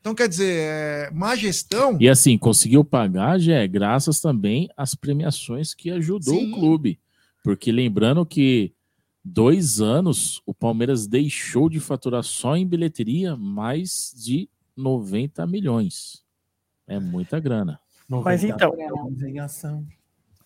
Então, 0.00 0.12
quer 0.12 0.28
dizer, 0.28 0.54
é, 0.58 1.10
má 1.12 1.36
gestão. 1.36 1.96
E 2.00 2.08
assim, 2.08 2.36
conseguiu 2.36 2.82
pagar, 2.82 3.38
já 3.38 3.54
é 3.54 3.68
graças 3.68 4.18
também 4.18 4.68
às 4.76 4.96
premiações 4.96 5.72
que 5.72 5.88
ajudou 5.92 6.34
Sim. 6.34 6.50
o 6.50 6.56
clube. 6.56 6.98
Porque 7.44 7.70
lembrando 7.70 8.26
que 8.26 8.72
dois 9.24 9.80
anos 9.80 10.42
o 10.46 10.52
Palmeiras 10.52 11.06
deixou 11.06 11.68
de 11.68 11.78
faturar 11.78 12.24
só 12.24 12.56
em 12.56 12.66
bilheteria 12.66 13.36
mais 13.36 14.12
de 14.16 14.48
90 14.76 15.46
milhões. 15.46 16.24
É 16.88 16.98
muita 16.98 17.38
grana. 17.38 17.78
Mas 18.08 18.42
então. 18.44 18.72
Em 19.26 19.38
ação. 19.38 19.84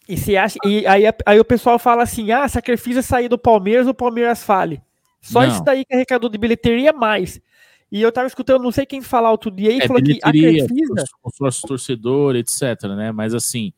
E, 0.09 0.17
se 0.17 0.37
acha, 0.37 0.59
e 0.65 0.85
aí, 0.87 1.05
aí 1.25 1.39
o 1.41 1.45
pessoal 1.45 1.79
fala 1.79 2.03
assim: 2.03 2.31
ah, 2.33 2.47
sacrifício 2.49 2.99
é 2.99 3.03
sair 3.03 3.29
do 3.29 3.39
Palmeiras, 3.39 3.87
o 3.87 3.95
Palmeiras 3.95 4.43
fale. 4.43 4.83
Só 5.21 5.43
Não. 5.43 5.49
isso 5.49 5.63
daí 5.63 5.85
que 5.85 5.95
arrecadou 5.95 6.29
de 6.29 6.37
bilheteria 6.37 6.93
mais. 6.93 7.41
E 7.91 8.03
eu 8.03 8.11
tava 8.11 8.27
escutando, 8.27 8.63
não 8.63 8.73
sei 8.73 8.85
quem 8.87 9.01
falar 9.03 9.31
outro 9.31 9.51
dia 9.51 9.71
aí, 9.71 9.79
É 9.81 9.87
falou 9.87 10.03
que 10.03 10.19
a 10.23 10.31
Crefisa. 10.33 11.05
consórcio 11.21 11.69
torcedor, 11.69 12.35
etc, 12.35 12.83
né? 12.97 13.13
Mas 13.13 13.33
assim, 13.35 13.73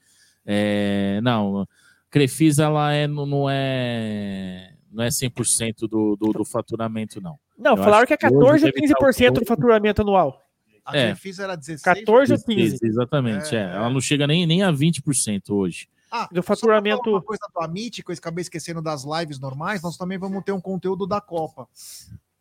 é, 0.46 1.20
não, 1.22 1.66
Crefisa 2.10 2.64
ela 2.64 2.92
é, 2.92 3.06
não 3.06 3.50
é 3.50 4.70
não 4.90 5.02
é 5.02 5.08
100% 5.08 5.88
do, 5.88 6.14
do, 6.16 6.32
do 6.32 6.44
faturamento, 6.44 7.20
não. 7.20 7.36
Não, 7.58 7.72
Eu 7.72 7.82
falaram 7.82 8.06
que 8.06 8.12
é 8.14 8.16
hoje 8.16 8.30
14 8.34 8.64
ou 8.66 8.72
deve 8.72 8.84
estar 8.86 8.96
15% 8.96 9.32
do 9.34 9.42
um- 9.42 9.46
faturamento 9.46 10.02
anual. 10.02 10.40
A 10.84 10.96
É. 10.96 11.06
Crefisa 11.08 11.44
era 11.44 11.56
16. 11.56 11.82
14 11.82 12.32
ou 12.32 12.38
15? 12.38 12.54
16, 12.54 12.82
Exatamente, 12.82 13.56
é. 13.56 13.62
Ela 13.74 13.88
não 13.90 14.00
chega 14.00 14.26
nem, 14.26 14.46
nem 14.46 14.62
a 14.62 14.70
20% 14.72 15.50
hoje. 15.50 15.88
Ah, 16.10 16.28
do 16.30 16.42
faturamento. 16.42 17.10
Uma 17.10 17.22
coisa 17.22 17.40
do 17.52 17.60
Amit, 17.62 18.02
que 18.02 18.10
eu 18.10 18.14
acabei 18.14 18.42
esquecendo 18.42 18.80
das 18.82 19.04
lives 19.04 19.38
normais, 19.40 19.82
nós 19.82 19.96
também 19.96 20.18
vamos 20.18 20.44
ter 20.44 20.52
um 20.52 20.60
conteúdo 20.60 21.06
da 21.06 21.20
Copa. 21.20 21.66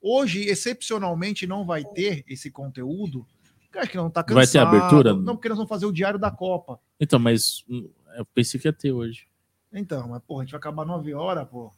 Hoje, 0.01 0.41
excepcionalmente, 0.47 1.47
não 1.47 1.65
vai 1.65 1.83
ter 1.83 2.23
esse 2.27 2.51
conteúdo. 2.51 3.25
porque 3.65 3.79
acho 3.79 3.89
que 3.91 3.97
não 3.97 4.09
tá 4.11 4.21
cansado. 4.21 4.35
Vai 4.35 4.45
ter 4.47 4.59
abertura? 4.59 5.13
Não, 5.15 5.35
porque 5.35 5.49
nós 5.49 5.57
vamos 5.57 5.69
fazer 5.69 5.85
o 5.87 5.91
diário 5.91 6.19
da 6.19 6.29
Copa. 6.29 6.79
Então, 6.99 7.17
mas 7.17 7.63
hum, 7.69 7.89
eu 8.17 8.25
pensei 8.25 8.59
que 8.59 8.67
ia 8.67 8.73
ter 8.73 8.91
hoje. 8.91 9.25
Então, 9.73 10.07
mas, 10.09 10.21
porra, 10.21 10.41
a 10.41 10.45
gente 10.45 10.51
vai 10.51 10.59
acabar 10.59 10.85
9 10.85 11.13
horas, 11.15 11.47
pô. 11.49 11.71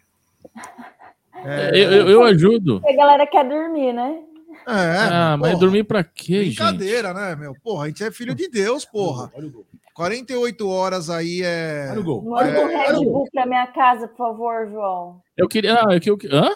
É, 1.45 1.69
eu, 1.69 1.91
eu- 1.91 2.09
eu 2.09 2.23
ajudo. 2.23 2.81
A 2.85 2.93
galera 2.93 3.25
quer 3.27 3.47
dormir, 3.47 3.93
né? 3.93 4.21
É, 4.67 4.97
ah, 5.11 5.37
mas 5.37 5.51
porra, 5.51 5.59
dormir 5.59 5.83
pra 5.83 6.03
quê, 6.03 6.45
gente? 6.45 6.55
Brincadeira, 6.57 7.13
né, 7.13 7.35
meu? 7.35 7.53
Porra, 7.63 7.85
a 7.85 7.87
gente 7.87 8.03
é 8.03 8.11
filho 8.11 8.33
de 8.35 8.49
Deus, 8.49 8.83
porra. 8.85 9.31
48 9.93 10.67
horas 10.67 11.09
aí 11.09 11.41
é. 11.43 11.87
Olha 11.91 12.01
o 12.01 12.03
gol. 12.03 12.21
Manda 12.23 12.61
um 12.61 12.67
Red 12.67 13.05
Bull 13.05 13.29
pra 13.31 13.45
minha 13.45 13.67
casa, 13.67 14.07
por 14.07 14.17
favor, 14.17 14.67
João. 14.69 15.21
Eu 15.37 15.47
queria. 15.47 15.75
Ah, 15.75 15.93
eu, 15.93 15.99
que- 16.01 16.09
eu, 16.09 16.17
hã? 16.33 16.49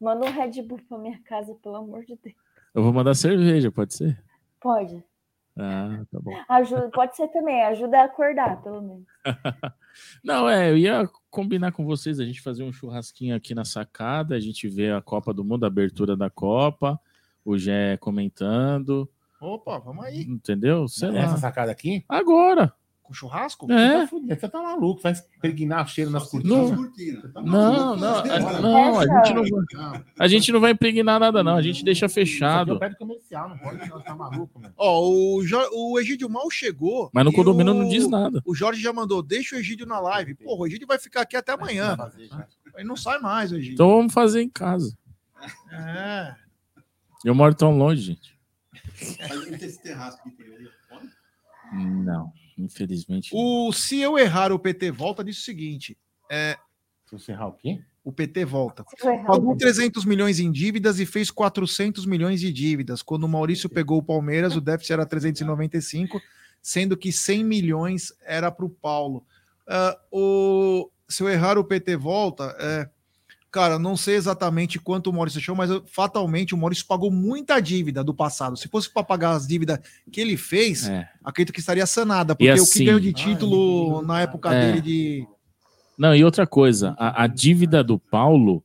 Manda 0.00 0.26
um 0.26 0.30
Red 0.30 0.60
Bull 0.62 0.80
pra 0.86 0.98
minha 0.98 1.18
casa, 1.24 1.54
pelo 1.62 1.76
amor 1.76 2.04
de 2.04 2.18
Deus. 2.22 2.36
Eu 2.74 2.82
vou 2.82 2.92
mandar 2.92 3.14
cerveja, 3.14 3.72
pode 3.72 3.94
ser? 3.94 4.22
Pode. 4.60 5.02
Ah, 5.58 6.02
tá 6.12 6.20
bom. 6.20 6.32
Ajuda, 6.50 6.90
pode 6.90 7.16
ser 7.16 7.28
também, 7.28 7.62
ajuda 7.64 8.00
a 8.00 8.04
acordar, 8.04 8.60
pelo 8.62 8.82
menos. 8.82 9.04
Não, 10.22 10.46
é, 10.46 10.70
eu 10.70 10.76
ia 10.76 11.08
combinar 11.30 11.72
com 11.72 11.86
vocês, 11.86 12.20
a 12.20 12.26
gente 12.26 12.42
fazer 12.42 12.62
um 12.62 12.70
churrasquinho 12.72 13.34
aqui 13.34 13.54
na 13.54 13.64
sacada, 13.64 14.34
a 14.34 14.40
gente 14.40 14.68
vê 14.68 14.92
a 14.92 15.00
Copa 15.00 15.32
do 15.32 15.42
Mundo, 15.42 15.64
a 15.64 15.68
abertura 15.68 16.14
da 16.14 16.28
Copa, 16.28 17.00
o 17.46 17.58
Gé 17.58 17.96
comentando, 17.98 19.08
Opa, 19.40 19.78
vamos 19.78 20.04
aí. 20.04 20.22
entendeu? 20.22 20.88
Sei 20.88 21.10
lá. 21.10 21.18
Essa 21.20 21.36
sacada 21.38 21.70
aqui? 21.70 22.04
Agora. 22.08 22.72
Com 23.02 23.12
churrasco? 23.14 23.70
É. 23.70 23.76
Você 23.76 23.98
tá, 24.00 24.06
fudido, 24.08 24.34
você 24.40 24.48
tá 24.48 24.60
maluco, 24.62 25.00
vai 25.00 25.12
impregnar 25.38 25.86
cheiro 25.86 26.10
nas 26.10 26.28
cortinas. 26.28 26.70
Não, 26.72 26.90
tá 27.32 27.40
não, 27.40 27.96
não, 27.96 28.14
a- 28.16 28.60
não, 28.60 28.98
a 28.98 29.04
gente 29.06 29.32
não, 29.32 29.42
vai- 29.44 30.04
a 30.18 30.26
gente 30.26 30.50
não 30.52 30.60
vai 30.60 30.72
impregnar 30.72 31.20
nada, 31.20 31.44
não. 31.44 31.54
A 31.54 31.62
gente 31.62 31.84
deixa 31.84 32.06
Isso 32.06 32.18
aqui 32.18 32.20
é 32.22 32.24
fechado. 32.26 32.74
o 32.74 32.78
prédio 32.80 32.98
comercial, 32.98 33.48
não 33.48 33.58
pode, 33.58 33.88
não, 33.88 34.00
tá 34.00 34.12
maluco, 34.16 34.58
mano. 34.58 34.74
Ó, 34.76 35.08
o, 35.08 35.44
Jo- 35.46 35.70
o 35.72 36.00
Egídio 36.00 36.28
mal 36.28 36.50
chegou. 36.50 37.08
Mas 37.12 37.24
no 37.24 37.32
condomínio 37.32 37.72
o- 37.72 37.76
não 37.76 37.88
diz 37.88 38.08
nada. 38.10 38.42
O 38.44 38.56
Jorge 38.56 38.82
já 38.82 38.92
mandou, 38.92 39.22
deixa 39.22 39.54
o 39.54 39.58
Egídio 39.60 39.86
na 39.86 40.00
live. 40.00 40.34
Porra, 40.34 40.62
o 40.62 40.66
Egídio 40.66 40.88
vai 40.88 40.98
ficar 40.98 41.20
aqui 41.20 41.36
até 41.36 41.52
amanhã. 41.52 41.96
Ele 42.74 42.88
não 42.88 42.96
sai 42.96 43.20
mais, 43.20 43.52
o 43.52 43.56
Egídio. 43.56 43.74
Então 43.74 43.88
vamos 43.88 44.12
fazer 44.12 44.42
em 44.42 44.48
casa. 44.50 44.98
É. 45.70 46.34
Eu 47.26 47.34
moro 47.34 47.56
tão 47.56 47.76
longe, 47.76 48.02
gente. 48.02 48.38
Mas 49.18 49.60
esse 49.60 49.82
terraço 49.82 50.22
que 50.22 50.30
tem 50.30 50.46
ali, 50.46 50.68
pode? 50.88 51.10
Não, 51.72 52.32
infelizmente. 52.56 53.30
O, 53.34 53.72
se 53.72 53.98
eu 53.98 54.16
errar, 54.16 54.52
o 54.52 54.60
PT 54.60 54.92
volta, 54.92 55.24
diz 55.24 55.38
o 55.38 55.42
seguinte. 55.42 55.98
É, 56.30 56.56
se 57.04 57.18
você 57.18 57.32
errar 57.32 57.48
o 57.48 57.52
quê? 57.54 57.82
O 58.04 58.12
PT 58.12 58.44
volta. 58.44 58.84
Pagou 59.26 59.54
o 59.54 59.56
300 59.56 60.04
milhões 60.04 60.38
em 60.38 60.52
dívidas 60.52 61.00
e 61.00 61.04
fez 61.04 61.28
400 61.28 62.06
milhões 62.06 62.38
de 62.38 62.52
dívidas. 62.52 63.02
Quando 63.02 63.24
o 63.24 63.28
Maurício 63.28 63.68
pegou 63.68 63.98
o 63.98 64.04
Palmeiras, 64.04 64.54
o 64.54 64.60
déficit 64.60 64.92
era 64.92 65.04
395, 65.04 66.22
sendo 66.62 66.96
que 66.96 67.10
100 67.10 67.42
milhões 67.42 68.12
era 68.24 68.52
para 68.52 68.66
o 68.66 68.70
Paulo. 68.70 69.26
Ah, 69.66 69.98
o, 70.12 70.88
se 71.08 71.24
eu 71.24 71.28
errar, 71.28 71.58
o 71.58 71.64
PT 71.64 71.96
volta. 71.96 72.56
É, 72.60 72.88
cara, 73.56 73.78
não 73.78 73.96
sei 73.96 74.16
exatamente 74.16 74.78
quanto 74.78 75.08
o 75.08 75.12
Maurício 75.14 75.38
achou, 75.38 75.54
mas 75.56 75.70
eu- 75.70 75.82
fatalmente 75.86 76.54
o 76.54 76.58
Maurício 76.58 76.84
pagou 76.86 77.10
muita 77.10 77.58
dívida 77.58 78.04
do 78.04 78.12
passado. 78.12 78.54
Se 78.56 78.68
fosse 78.68 78.92
para 78.92 79.02
pagar 79.02 79.30
as 79.30 79.46
dívidas 79.46 79.78
que 80.12 80.20
ele 80.20 80.36
fez, 80.36 80.86
É. 80.86 81.08
acredito 81.24 81.54
que 81.54 81.60
estaria 81.60 81.86
sanada, 81.86 82.34
porque 82.36 82.50
o 82.50 82.54
que 82.54 82.60
assim- 82.60 82.84
ganhou 82.84 83.00
de 83.00 83.14
título 83.14 84.02
na 84.02 84.20
época 84.20 84.52
É. 84.54 84.60
dele 84.66 84.80
de. 84.82 85.26
Não, 85.96 86.14
e 86.14 86.22
outra 86.22 86.46
coisa, 86.46 86.94
a, 86.98 87.22
a 87.24 87.26
dívida 87.26 87.82
do 87.82 87.98
Paulo, 87.98 88.62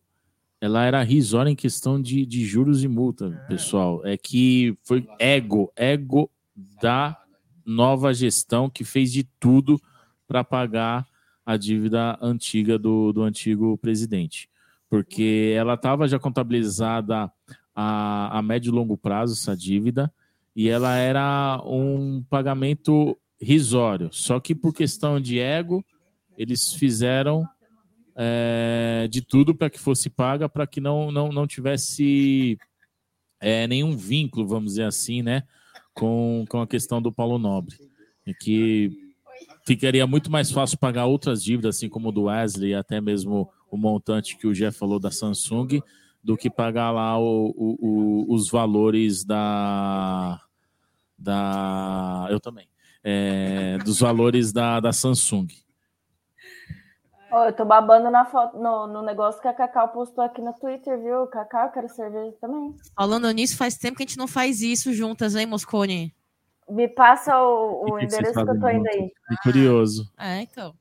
ela 0.59 0.83
era 0.83 1.01
risória 1.01 1.49
em 1.49 1.55
questão 1.55 1.99
de, 2.01 2.25
de 2.25 2.43
juros 2.45 2.83
e 2.83 2.87
multa, 2.89 3.29
pessoal. 3.47 4.01
É 4.05 4.17
que 4.17 4.77
foi 4.83 5.07
ego, 5.17 5.71
ego 5.75 6.29
da 6.81 7.17
nova 7.65 8.13
gestão 8.13 8.69
que 8.69 8.83
fez 8.83 9.09
de 9.13 9.23
tudo 9.39 9.79
para 10.27 10.43
pagar 10.43 11.07
a 11.45 11.55
dívida 11.55 12.17
antiga 12.21 12.77
do, 12.77 13.13
do 13.13 13.23
antigo 13.23 13.77
presidente. 13.77 14.50
Porque 14.91 15.53
ela 15.55 15.75
estava 15.75 16.05
já 16.05 16.19
contabilizada 16.19 17.31
a, 17.73 18.37
a 18.37 18.41
médio 18.41 18.71
e 18.71 18.75
longo 18.75 18.97
prazo, 18.97 19.31
essa 19.31 19.55
dívida, 19.55 20.13
e 20.53 20.67
ela 20.67 20.97
era 20.97 21.61
um 21.65 22.21
pagamento 22.29 23.17
risório. 23.41 24.09
Só 24.11 24.37
que 24.37 24.53
por 24.53 24.73
questão 24.73 25.17
de 25.17 25.39
ego, 25.39 25.81
eles 26.37 26.73
fizeram 26.73 27.47
é, 28.17 29.07
de 29.09 29.21
tudo 29.21 29.55
para 29.55 29.69
que 29.69 29.79
fosse 29.79 30.09
paga, 30.09 30.49
para 30.49 30.67
que 30.67 30.81
não, 30.81 31.09
não, 31.09 31.29
não 31.29 31.47
tivesse 31.47 32.57
é, 33.39 33.65
nenhum 33.67 33.95
vínculo, 33.95 34.45
vamos 34.45 34.71
dizer 34.71 34.83
assim, 34.83 35.21
né, 35.21 35.43
com, 35.93 36.43
com 36.49 36.59
a 36.59 36.67
questão 36.67 37.01
do 37.01 37.13
Paulo 37.13 37.39
Nobre. 37.39 37.77
E 38.27 38.33
que 38.33 38.91
ficaria 39.65 40.05
muito 40.05 40.29
mais 40.29 40.51
fácil 40.51 40.77
pagar 40.77 41.05
outras 41.05 41.41
dívidas, 41.41 41.77
assim 41.77 41.87
como 41.87 42.09
o 42.09 42.11
do 42.11 42.23
Wesley, 42.23 42.73
até 42.73 42.99
mesmo 42.99 43.49
o 43.71 43.77
montante 43.77 44.37
que 44.37 44.45
o 44.45 44.53
Jeff 44.53 44.77
falou 44.77 44.99
da 44.99 45.09
Samsung, 45.09 45.81
do 46.23 46.35
que 46.37 46.49
pagar 46.49 46.91
lá 46.91 47.17
o, 47.17 47.47
o- 47.55 47.77
o- 48.29 48.33
os 48.33 48.49
valores 48.51 49.23
da. 49.23 50.39
da 51.17 52.27
eu 52.29 52.39
também. 52.39 52.67
é, 53.03 53.79
dos 53.79 53.99
valores 53.99 54.51
da, 54.53 54.79
da 54.79 54.91
Samsung. 54.93 55.47
Ó, 57.31 57.45
eu 57.45 57.53
tô 57.53 57.63
babando 57.65 58.11
na 58.11 58.25
foto, 58.25 58.59
no, 58.59 58.85
no 58.87 59.01
negócio 59.01 59.41
que 59.41 59.47
a 59.47 59.53
Cacau 59.53 59.87
postou 59.89 60.21
aqui 60.23 60.41
no 60.41 60.53
Twitter, 60.53 60.99
viu? 61.01 61.25
Cacau, 61.27 61.65
eu 61.67 61.71
quero 61.71 61.89
cerveja 61.89 62.35
também. 62.41 62.75
Falando 62.93 63.31
nisso, 63.31 63.55
faz 63.57 63.77
tempo 63.77 63.95
que 63.97 64.03
a 64.03 64.05
gente 64.05 64.17
não 64.17 64.27
faz 64.27 64.61
isso 64.61 64.93
juntas, 64.93 65.35
hein, 65.35 65.45
Moscone? 65.45 66.13
Me 66.69 66.87
passa 66.89 67.41
o, 67.41 67.81
o 67.81 67.85
que 67.95 67.99
que 67.99 68.05
endereço 68.05 68.33
que 68.33 68.39
eu 68.39 68.45
fazem 68.45 68.59
tô 68.61 68.69
indo 68.69 68.87
aí. 68.87 69.11
Curioso. 69.43 70.11
É, 70.17 70.41
então. 70.41 70.75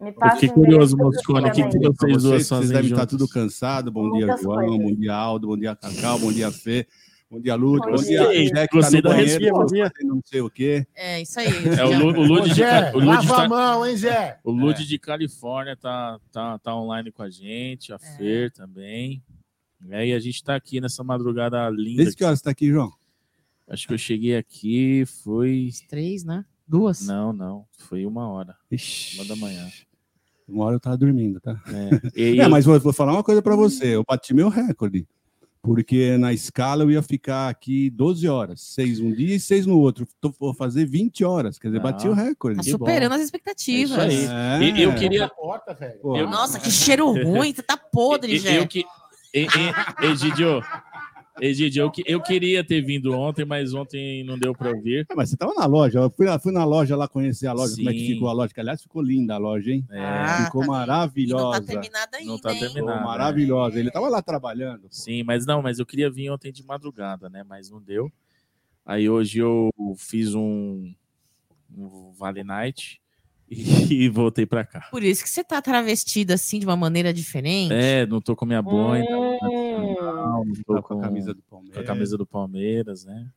Me 0.00 0.08
Eu 0.08 0.12
passa 0.14 0.36
fiquei 0.36 0.48
o 0.50 0.66
endereço 0.66 0.94
curioso, 0.94 0.96
eu 0.98 1.04
Moscone. 1.04 1.48
O 1.48 1.52
que, 1.52 1.62
que 1.62 1.78
vocês 1.78 1.98
duas 1.98 2.22
Vocês, 2.22 2.22
vocês 2.22 2.48
fazem 2.48 2.68
devem 2.76 2.90
estar 2.90 3.06
tudo 3.06 3.26
cansado. 3.28 3.90
Bom 3.90 4.10
dia, 4.12 4.26
Muitas 4.26 4.42
João. 4.42 4.56
coisas. 4.56 4.78
Bom 4.78 4.94
dia, 4.94 5.14
Aldo. 5.14 5.46
Bom 5.48 5.56
dia, 5.56 5.74
Cacau. 5.76 6.18
Bom 6.18 6.32
dia, 6.32 6.52
Fê. 6.52 6.86
Bom 7.30 7.40
dia, 7.40 7.54
Lúcio. 7.56 7.84
Bom 7.90 7.96
Bom 7.96 8.02
dia. 8.02 8.28
dia, 8.30 8.48
Zé, 8.54 8.66
que 8.68 8.80
tá 8.80 8.90
no 8.90 9.02
da 9.02 9.08
banheiro, 9.10 9.56
fazendo 9.56 9.90
não 10.04 10.20
sei 10.24 10.40
o 10.42 10.50
quê. 10.50 10.86
É, 10.94 11.22
isso 11.22 11.40
aí. 11.40 11.48
É, 11.78 11.84
o, 11.84 11.98
Lu, 11.98 12.20
o 12.20 12.22
Lud 12.24 12.54
de, 12.54 12.62
o 12.94 12.98
Lud 13.00 13.06
lava 13.06 13.26
tá- 13.26 13.44
a 13.44 13.48
mão, 13.48 13.86
hein, 13.86 13.96
Zé? 13.96 14.38
O 14.44 14.52
Lud 14.52 14.86
de 14.86 14.98
Califórnia 14.98 15.76
tá, 15.76 16.20
tá, 16.30 16.58
tá 16.58 16.76
online 16.76 17.10
com 17.10 17.22
a 17.22 17.30
gente, 17.30 17.92
a 17.92 17.98
Fer 17.98 18.52
também. 18.52 19.22
É, 19.90 20.06
e 20.06 20.12
a 20.12 20.20
gente 20.20 20.42
tá 20.44 20.54
aqui 20.54 20.80
nessa 20.80 21.02
madrugada 21.02 21.68
linda. 21.70 22.02
Desde 22.02 22.16
que 22.16 22.24
horas 22.24 22.38
você 22.38 22.44
tá 22.44 22.50
aqui, 22.50 22.68
João? 22.68 22.92
Acho 23.68 23.88
que 23.88 23.94
eu 23.94 23.98
cheguei 23.98 24.36
aqui, 24.36 25.04
foi. 25.24 25.70
Três, 25.88 26.22
né? 26.22 26.44
Duas? 26.68 27.04
Não, 27.06 27.32
não. 27.32 27.64
Foi 27.76 28.06
uma 28.06 28.28
hora. 28.28 28.56
Ixi. 28.70 29.16
Uma 29.16 29.24
da 29.24 29.36
manhã. 29.36 29.68
Uma 30.48 30.64
hora 30.66 30.76
eu 30.76 30.80
tava 30.80 30.96
dormindo, 30.96 31.40
tá? 31.40 31.60
É, 31.68 31.90
e 32.16 32.40
É, 32.40 32.44
eu- 32.44 32.50
mas 32.50 32.64
vou, 32.64 32.78
vou 32.80 32.92
falar 32.92 33.12
uma 33.12 33.22
coisa 33.24 33.42
pra 33.42 33.56
você. 33.56 33.96
Eu 33.96 34.04
bati 34.06 34.32
meu 34.34 34.48
recorde. 34.48 35.06
Porque 35.62 36.16
na 36.16 36.32
escala 36.32 36.84
eu 36.84 36.90
ia 36.92 37.02
ficar 37.02 37.48
aqui 37.48 37.90
12 37.90 38.28
horas. 38.28 38.60
Seis 38.60 39.00
um 39.00 39.12
dia 39.12 39.34
e 39.34 39.40
seis 39.40 39.66
no 39.66 39.76
outro. 39.76 40.06
Tô, 40.20 40.32
vou 40.38 40.54
fazer 40.54 40.84
20 40.86 41.24
horas. 41.24 41.58
Quer 41.58 41.66
dizer, 41.68 41.80
bati 41.80 42.06
Ah, 42.06 42.10
o 42.10 42.14
recorde. 42.14 42.58
Tá 42.58 42.62
superando 42.62 43.08
bom. 43.10 43.16
as 43.16 43.22
expectativas. 43.22 43.98
É 43.98 44.08
isso 44.14 44.30
aí. 44.32 44.70
E 44.78 44.82
eu 44.82 44.94
queria. 44.94 45.28
Porta, 45.28 45.74
velho. 45.74 45.98
Pô, 46.00 46.16
Nossa, 46.26 46.60
que 46.60 46.70
cheiro 46.70 47.10
ruim, 47.10 47.52
você 47.52 47.62
tá 47.62 47.76
podre, 47.76 48.36
E- 48.36 48.38
Jé. 48.38 48.58
Eu 48.60 48.68
que. 48.68 48.84
e- 49.34 49.46
e- 49.46 50.06
Egidio, 50.06 50.62
Egidio, 51.40 51.84
eu, 51.84 51.92
eu 52.06 52.22
queria 52.22 52.64
ter 52.64 52.80
vindo 52.80 53.12
ontem, 53.12 53.44
mas 53.44 53.74
ontem 53.74 54.24
não 54.24 54.38
deu 54.38 54.54
para 54.54 54.72
vir. 54.72 55.06
Ah, 55.10 55.14
mas 55.14 55.30
você 55.30 55.36
tava 55.36 55.52
na 55.54 55.66
loja. 55.66 55.98
Eu 55.98 56.10
fui, 56.10 56.26
fui 56.38 56.52
na 56.52 56.64
loja 56.64 56.96
lá 56.96 57.06
conhecer 57.06 57.46
a 57.46 57.52
loja, 57.52 57.76
como 57.76 57.90
é 57.90 57.92
que 57.92 57.98
Sim. 58.00 58.14
ficou 58.14 58.28
a 58.28 58.32
loja. 58.32 58.54
Que, 58.54 58.60
aliás, 58.60 58.82
ficou 58.82 59.02
linda 59.02 59.34
a 59.34 59.38
loja, 59.38 59.70
hein? 59.70 59.86
É. 59.90 60.44
ficou 60.44 60.66
maravilhosa. 60.66 61.60
Não 62.24 62.38
tá 62.38 62.50
Ficou 62.52 62.72
terminado. 62.72 63.04
maravilhosa. 63.04 63.78
Ele 63.78 63.90
tava 63.90 64.08
lá 64.08 64.22
trabalhando. 64.22 64.86
Sim, 64.90 65.22
mas 65.24 65.44
não, 65.44 65.60
mas 65.60 65.78
eu 65.78 65.84
queria 65.86 66.10
vir 66.10 66.30
ontem 66.30 66.50
de 66.50 66.64
madrugada, 66.64 67.28
né? 67.28 67.44
Mas 67.46 67.70
não 67.70 67.80
deu. 67.80 68.10
Aí 68.84 69.08
hoje 69.10 69.40
eu 69.40 69.70
fiz 69.98 70.34
um, 70.34 70.94
um 71.76 72.12
Vale 72.16 72.44
Night 72.44 73.00
e 73.50 74.08
voltei 74.08 74.46
pra 74.46 74.64
cá. 74.64 74.88
Por 74.90 75.02
isso 75.02 75.22
que 75.22 75.28
você 75.28 75.44
tá 75.44 75.60
travestido 75.60 76.32
assim 76.32 76.58
de 76.60 76.66
uma 76.66 76.76
maneira 76.76 77.12
diferente. 77.12 77.72
É, 77.74 78.06
não 78.06 78.20
tô 78.20 78.34
com 78.34 78.46
minha 78.46 78.62
boina, 78.62 79.04
Hum. 79.10 79.65
Não, 79.78 80.44
não 80.44 80.52
tô 80.66 80.74
Tá 80.74 80.82
com, 80.82 80.94
com 80.94 80.98
a 81.00 81.02
camisa 81.02 81.34
do 81.34 81.42
Palmeiras. 81.42 81.74
com 81.76 81.80
a 81.80 81.84
camisa 81.86 82.18
do 82.18 82.26
Palmeiras, 82.26 83.04
né? 83.04 83.28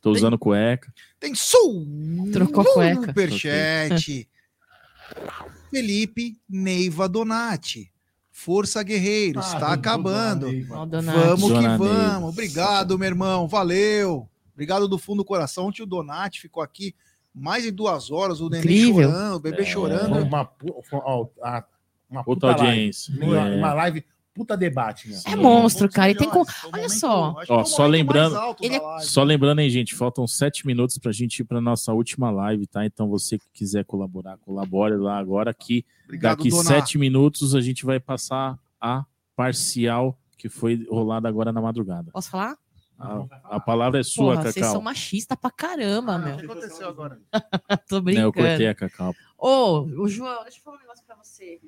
Tô 0.00 0.10
usando 0.12 0.38
cueca. 0.38 0.92
Tem 1.18 1.34
som 1.34 1.84
Trocou 2.32 2.64
cueca. 2.64 3.06
superchat. 3.06 4.28
Felipe 5.70 6.36
Neiva 6.48 7.08
Donati. 7.08 7.90
Força 8.30 8.82
Guerreiros, 8.84 9.52
Ah, 9.54 9.58
do 9.58 9.64
acabando. 9.66 10.46
Dona. 10.86 11.12
Vamos 11.12 11.48
que 11.48 11.54
Dona 11.54 11.76
vamos. 11.78 11.90
Neiva. 12.12 12.26
Obrigado, 12.26 12.98
meu 12.98 13.08
irmão. 13.08 13.48
Valeu. 13.48 14.28
Obrigado 14.54 14.86
do 14.86 14.96
fundo 14.98 15.18
do 15.18 15.24
coração. 15.24 15.66
O 15.66 15.72
tio 15.72 15.84
Donati 15.86 16.40
ficou 16.40 16.62
aqui 16.62 16.94
mais 17.34 17.64
de 17.64 17.70
duas 17.72 18.10
horas. 18.10 18.40
O 18.40 18.48
neném 18.48 18.92
chorando, 18.92 19.34
o 19.36 19.40
bebê 19.40 19.62
É. 19.62 19.66
chorando. 19.66 20.22
Uma, 20.22 20.44
pu- 20.44 20.82
ó, 20.92 21.26
a- 21.42 21.64
uma 22.08 22.22
Puta 22.24 22.46
audiência. 22.52 23.12
Live. 23.18 23.26
Uma, 23.34 23.48
É. 23.48 23.56
uma 23.56 23.74
live, 23.74 24.04
puta 24.38 24.56
debate, 24.56 25.08
né? 25.08 25.18
É 25.26 25.34
monstro, 25.34 25.88
cara. 25.90 26.10
E 26.10 26.14
tem 26.14 26.30
com... 26.30 26.44
Olha 26.72 26.88
só. 26.88 27.34
Ó, 27.48 27.64
só 27.64 27.86
lembrando, 27.86 28.36
Ele 28.60 28.76
é- 28.76 28.98
só 29.00 29.24
lembrando, 29.24 29.60
hein, 29.60 29.68
gente, 29.68 29.94
faltam 29.96 30.26
sete 30.28 30.64
minutos 30.66 30.96
pra 30.98 31.10
gente 31.10 31.40
ir 31.40 31.44
pra 31.44 31.60
nossa 31.60 31.92
última 31.92 32.30
live, 32.30 32.66
tá? 32.68 32.86
Então 32.86 33.08
você 33.08 33.36
que 33.38 33.46
quiser 33.52 33.84
colaborar, 33.84 34.38
colabore 34.38 34.96
lá 34.96 35.18
agora 35.18 35.52
que 35.52 35.84
Obrigado, 36.04 36.36
daqui 36.38 36.50
dona. 36.50 36.62
sete 36.64 36.96
minutos 36.98 37.54
a 37.54 37.60
gente 37.60 37.84
vai 37.84 37.98
passar 37.98 38.56
a 38.80 39.04
parcial 39.34 40.16
que 40.36 40.48
foi 40.48 40.86
rolada 40.88 41.28
agora 41.28 41.52
na 41.52 41.60
madrugada. 41.60 42.10
Posso 42.12 42.30
falar? 42.30 42.56
A, 43.00 43.24
a 43.56 43.60
palavra 43.60 44.00
é 44.00 44.02
sua, 44.02 44.34
Porra, 44.36 44.42
vocês 44.50 44.54
são 44.54 44.74
Cacau. 44.74 44.82
machistas 44.82 45.38
pra 45.40 45.50
caramba, 45.52 46.16
O 46.16 46.18
meu. 46.18 46.36
que 46.36 46.44
aconteceu 46.44 46.88
agora? 46.88 47.20
Tô 47.88 48.00
brincando. 48.00 48.26
eu 48.26 48.32
cortei 48.32 48.66
a 48.66 48.74
Cacau. 48.74 49.14
Ô, 49.38 49.80
o 50.02 50.08
João, 50.08 50.42
deixa 50.42 50.58
eu 50.58 50.62
falar 50.62 50.76
um 50.78 50.80
negócio 50.80 51.04
pra 51.06 51.14
você. 51.16 51.60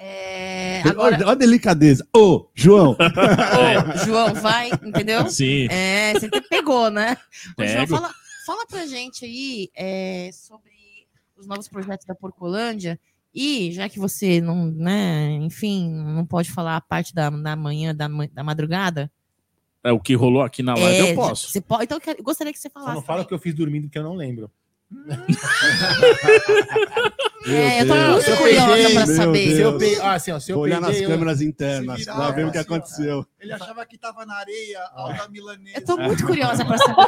É, 0.00 0.80
Olha, 0.84 0.90
agora, 0.92 1.16
olha 1.16 1.30
a 1.32 1.34
delicadeza. 1.34 2.06
Ô, 2.16 2.46
João! 2.54 2.92
Ô, 2.94 4.06
João, 4.06 4.32
vai, 4.34 4.70
entendeu? 4.84 5.28
Sim. 5.28 5.66
É, 5.68 6.12
você 6.12 6.28
pegou, 6.48 6.88
né? 6.88 7.16
Ô, 7.58 7.66
João, 7.66 7.86
fala, 7.88 8.14
fala 8.46 8.64
pra 8.66 8.86
gente 8.86 9.24
aí 9.24 9.68
é, 9.74 10.30
sobre 10.32 10.70
os 11.36 11.48
novos 11.48 11.66
projetos 11.66 12.06
da 12.06 12.14
Porcolândia. 12.14 12.98
E 13.34 13.72
já 13.72 13.88
que 13.88 13.98
você 13.98 14.40
não, 14.40 14.66
né, 14.66 15.32
enfim, 15.42 15.90
não 15.90 16.24
pode 16.24 16.52
falar 16.52 16.76
a 16.76 16.80
parte 16.80 17.12
da, 17.12 17.28
da 17.28 17.56
manhã, 17.56 17.92
da, 17.92 18.06
da 18.32 18.44
madrugada. 18.44 19.10
É 19.82 19.90
o 19.90 19.98
que 19.98 20.14
rolou 20.14 20.42
aqui 20.42 20.62
na 20.62 20.74
live, 20.74 21.08
é, 21.08 21.10
eu 21.10 21.16
posso. 21.16 21.50
Você 21.50 21.60
pode, 21.60 21.84
então 21.84 21.98
eu 22.06 22.22
gostaria 22.22 22.52
que 22.52 22.58
você 22.58 22.68
Só 22.68 22.78
falasse. 22.78 22.94
não 22.94 23.02
fala 23.02 23.22
o 23.22 23.26
que 23.26 23.34
eu 23.34 23.38
fiz 23.38 23.52
dormindo, 23.52 23.88
que 23.88 23.98
eu 23.98 24.04
não 24.04 24.14
lembro. 24.14 24.48
É, 27.46 27.82
eu 27.82 27.86
tô 27.86 27.94
Deus. 27.94 28.26
muito 28.26 28.36
curiosa 28.38 28.90
pra 28.92 29.06
saber. 29.06 29.54
Se 29.54 29.60
eu 29.60 29.78
pe... 29.78 30.00
ah, 30.00 30.12
assim, 30.14 30.30
ó, 30.32 30.38
se 30.40 30.50
eu 30.52 30.56
Vou 30.56 30.64
olhar 30.64 30.80
nas 30.80 30.96
eu- 31.00 31.08
câmeras 31.08 31.40
internas 31.40 32.00
Se 32.00 32.04
pra 32.06 32.14
virar, 32.14 32.30
ver 32.32 32.46
o 32.46 32.52
que 32.52 32.58
assim, 32.58 32.66
aconteceu. 32.66 33.26
Ele 33.40 33.52
achava 33.52 33.86
que 33.86 33.98
tava 33.98 34.24
na 34.26 34.34
areia, 34.36 34.80
alta 34.92 35.28
milanesa. 35.28 35.78
Eu 35.78 35.84
tô 35.84 35.96
muito 35.96 36.26
curiosa 36.26 36.64
pra 36.64 36.78
saber 36.78 37.02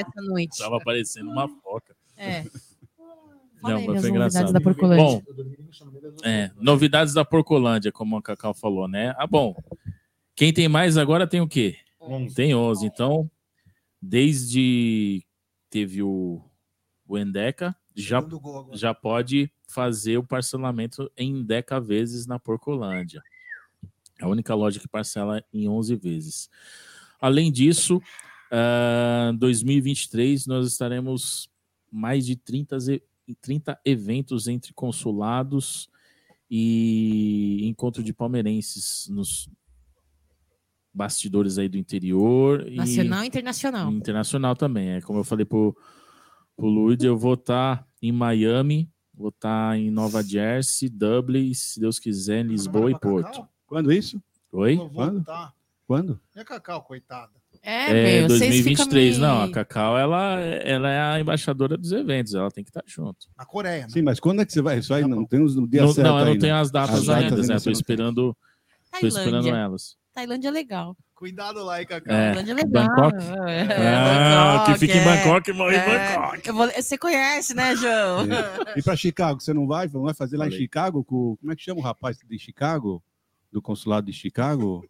essa 0.00 0.22
noite. 0.22 0.58
Tava 0.58 0.78
parecendo 0.80 1.30
uma 1.30 1.48
foca. 1.48 1.94
É. 2.16 2.44
Não, 3.62 3.76
aí 3.76 3.84
foi 3.86 3.94
novidades 3.94 4.10
engraçado. 4.10 4.52
da 4.52 4.60
Porcolândia. 4.60 5.04
Bom, 5.06 5.22
é, 6.22 6.50
novidades 6.60 7.14
da 7.14 7.24
Porcolândia, 7.24 7.90
como 7.90 8.18
a 8.18 8.22
Cacau 8.22 8.52
falou, 8.52 8.86
né? 8.86 9.14
Ah, 9.16 9.26
bom. 9.26 9.54
Quem 10.36 10.52
tem 10.52 10.68
mais 10.68 10.98
agora 10.98 11.26
tem 11.26 11.40
o 11.40 11.48
quê? 11.48 11.76
Tem 12.36 12.54
11. 12.54 12.84
Então, 12.84 13.30
desde 14.02 15.24
teve 15.70 16.02
o, 16.02 16.42
o 17.14 17.18
Endeca, 17.18 17.74
já, 17.94 18.20
já 18.72 18.92
pode 18.94 19.50
fazer 19.68 20.18
o 20.18 20.24
parcelamento 20.24 21.10
em 21.16 21.42
Deca 21.44 21.80
vezes 21.80 22.26
na 22.26 22.38
Porcolândia. 22.38 23.22
É 24.20 24.24
a 24.24 24.28
única 24.28 24.54
loja 24.54 24.78
que 24.80 24.88
parcela 24.88 25.42
em 25.52 25.68
11 25.68 25.96
vezes. 25.96 26.48
Além 27.20 27.50
disso, 27.50 28.00
ah, 28.50 29.32
2023 29.38 30.46
nós 30.46 30.66
estaremos 30.66 31.48
mais 31.90 32.24
de 32.26 32.36
30, 32.36 32.78
ze- 32.78 33.02
30 33.40 33.78
eventos 33.84 34.46
entre 34.48 34.72
consulados 34.72 35.88
e 36.50 37.60
encontro 37.66 38.02
de 38.02 38.12
palmeirenses 38.12 39.08
nos 39.08 39.48
bastidores 40.92 41.58
aí 41.58 41.68
do 41.68 41.76
interior. 41.78 42.66
e- 42.68 42.76
Nacional 42.76 43.24
e 43.24 43.26
internacional. 43.26 43.90
Internacional 43.92 44.54
também. 44.56 44.90
É 44.90 45.00
como 45.00 45.18
eu 45.20 45.24
falei 45.24 45.44
pro, 45.44 45.76
pro 46.56 46.66
Luiz, 46.66 47.02
eu 47.02 47.16
vou 47.16 47.34
estar 47.34 47.86
em 48.02 48.12
Miami, 48.12 48.90
vou 49.12 49.28
estar 49.28 49.76
em 49.78 49.90
Nova 49.90 50.22
Jersey, 50.22 50.88
Dublin, 50.88 51.52
se 51.54 51.80
Deus 51.80 51.98
quiser, 51.98 52.44
em 52.44 52.48
Lisboa 52.48 52.90
e 52.90 52.98
Porto. 52.98 53.46
Quando 53.66 53.92
isso? 53.92 54.22
Oi? 54.52 54.76
Quando? 54.94 55.24
Quando? 55.86 56.20
E 56.34 56.40
a 56.40 56.44
Cacau, 56.44 56.82
coitada? 56.82 57.32
É, 57.62 57.90
É, 57.90 58.20
meu, 58.20 58.28
vocês 58.28 58.40
2023. 58.64 59.14
ficam 59.16 59.28
me- 59.28 59.34
Não, 59.34 59.42
a 59.44 59.50
Cacau, 59.50 59.98
ela, 59.98 60.40
ela 60.40 60.90
é 60.90 61.00
a 61.00 61.20
embaixadora 61.20 61.76
dos 61.76 61.92
eventos, 61.92 62.34
ela 62.34 62.50
tem 62.50 62.64
que 62.64 62.70
estar 62.70 62.82
junto. 62.86 63.26
Na 63.36 63.44
Coreia, 63.44 63.82
né? 63.82 63.88
Sim, 63.90 64.02
mas 64.02 64.18
quando 64.20 64.40
é 64.42 64.46
que 64.46 64.52
você 64.52 64.62
vai? 64.62 64.78
Isso 64.78 64.92
aí 64.94 65.06
não 65.06 65.24
tem 65.26 65.42
os 65.42 65.54
no 65.56 65.66
dia 65.68 65.82
Não, 65.82 65.90
eu 65.90 66.02
não 66.02 66.16
ainda. 66.18 66.40
tenho 66.40 66.56
as 66.56 66.70
datas 66.70 67.00
As 67.00 67.08
ainda, 67.08 67.36
né? 67.36 67.46
Tô 67.46 67.52
não 67.54 67.60
tem. 67.60 67.72
esperando, 67.72 68.36
tô 69.00 69.06
esperando 69.06 69.30
Tailândia. 69.44 69.56
elas. 69.56 69.96
Tailândia 70.14 70.48
é 70.48 70.50
legal. 70.50 70.96
Cuidado 71.24 71.64
lá, 71.64 71.80
hein, 71.80 71.86
Cacau. 71.86 72.14
É, 72.14 72.32
é 72.38 72.42
legal. 72.42 72.66
Bangkok? 72.86 73.16
É, 73.48 73.62
Ah, 73.62 74.56
Bangkok, 74.58 74.72
que 74.74 74.78
fica 74.78 74.94
em 74.94 75.00
é. 75.00 75.04
Bangkok, 75.04 75.52
morre 75.54 75.76
em 75.76 75.78
É. 75.78 75.86
Bangkok. 76.18 76.48
Eu 76.48 76.54
vou- 76.54 76.68
Você 76.70 76.98
conhece, 76.98 77.54
né, 77.54 77.74
João? 77.76 78.20
É. 78.30 78.78
E 78.78 78.82
para 78.82 78.94
Chicago, 78.94 79.40
você 79.40 79.54
não 79.54 79.66
vai? 79.66 79.88
Não 79.88 80.02
vai 80.02 80.12
fazer 80.12 80.36
lá 80.36 80.46
em 80.46 80.50
Falei. 80.50 80.62
Chicago? 80.64 81.02
Com, 81.02 81.34
como 81.40 81.50
é 81.50 81.56
que 81.56 81.62
chama 81.62 81.80
o 81.80 81.82
rapaz 81.82 82.18
de 82.18 82.38
Chicago? 82.38 83.02
Do 83.50 83.62
consulado 83.62 84.06
de 84.06 84.12
Chicago? 84.12 84.84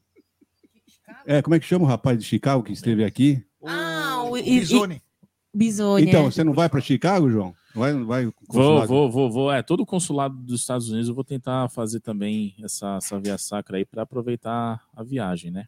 É, 1.24 1.40
como 1.40 1.54
é 1.54 1.60
que 1.60 1.66
chama 1.66 1.84
o 1.84 1.88
rapaz 1.88 2.18
de 2.18 2.24
Chicago 2.24 2.64
que 2.64 2.72
esteve 2.72 3.04
aqui? 3.04 3.40
Ah, 3.64 4.22
o, 4.24 4.30
O 4.32 4.36
e- 4.36 4.40
e- 4.40 4.58
Bisoni. 4.58 5.02
Bisoni. 5.54 6.08
Então, 6.08 6.22
é. 6.26 6.30
você 6.32 6.42
não 6.42 6.52
vai 6.52 6.68
para 6.68 6.80
Chicago, 6.80 7.30
João? 7.30 7.54
Vai, 7.76 7.92
vai 8.02 8.24
com 8.24 8.30
o 8.30 8.32
Vou, 8.48 8.62
consulado? 8.80 8.86
vou, 8.88 9.10
vou, 9.10 9.30
vou. 9.30 9.52
É, 9.52 9.62
todo 9.62 9.80
o 9.82 9.86
consulado 9.86 10.34
dos 10.36 10.60
Estados 10.62 10.88
Unidos 10.88 11.08
eu 11.08 11.14
vou 11.14 11.22
tentar 11.22 11.68
fazer 11.68 12.00
também 12.00 12.56
essa, 12.62 12.96
essa 12.96 13.20
via 13.20 13.38
sacra 13.38 13.76
aí 13.76 13.84
para 13.84 14.02
aproveitar 14.02 14.80
a 14.96 15.02
viagem, 15.04 15.50
né? 15.52 15.66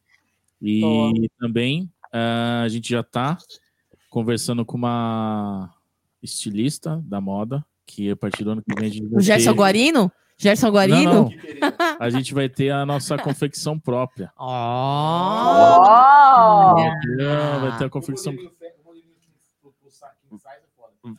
E 0.61 0.81
Boa. 0.81 1.13
também 1.39 1.91
ah, 2.13 2.63
a 2.65 2.69
gente 2.69 2.91
já 2.91 3.03
tá 3.03 3.39
conversando 4.11 4.65
com 4.65 4.77
uma 4.77 5.73
estilista 6.23 7.01
da 7.05 7.21
moda, 7.21 7.65
que 7.87 8.11
a 8.11 8.17
partir 8.17 8.43
do 8.45 8.51
ano 8.53 8.63
que 8.63 8.75
vem 8.75 8.89
a 8.89 8.93
gente 8.93 9.07
vai 9.07 9.19
O 9.19 9.21
Gerson 9.21 9.51
ter- 9.53 9.57
Guarino? 9.57 10.11
Gerson 10.39 10.67
Não, 10.67 10.73
Guarino? 10.73 11.13
não. 11.13 11.31
A 11.99 12.11
gente 12.11 12.35
vai 12.35 12.47
ter 12.47 12.69
a 12.71 12.85
nossa 12.85 13.17
confecção 13.17 13.79
própria. 13.79 14.31
Ó! 14.37 14.47
Vai 16.75 16.91
ter, 17.01 17.17
vai 17.61 17.79
ter 17.79 17.85
a 17.87 17.91
confecção. 17.91 18.35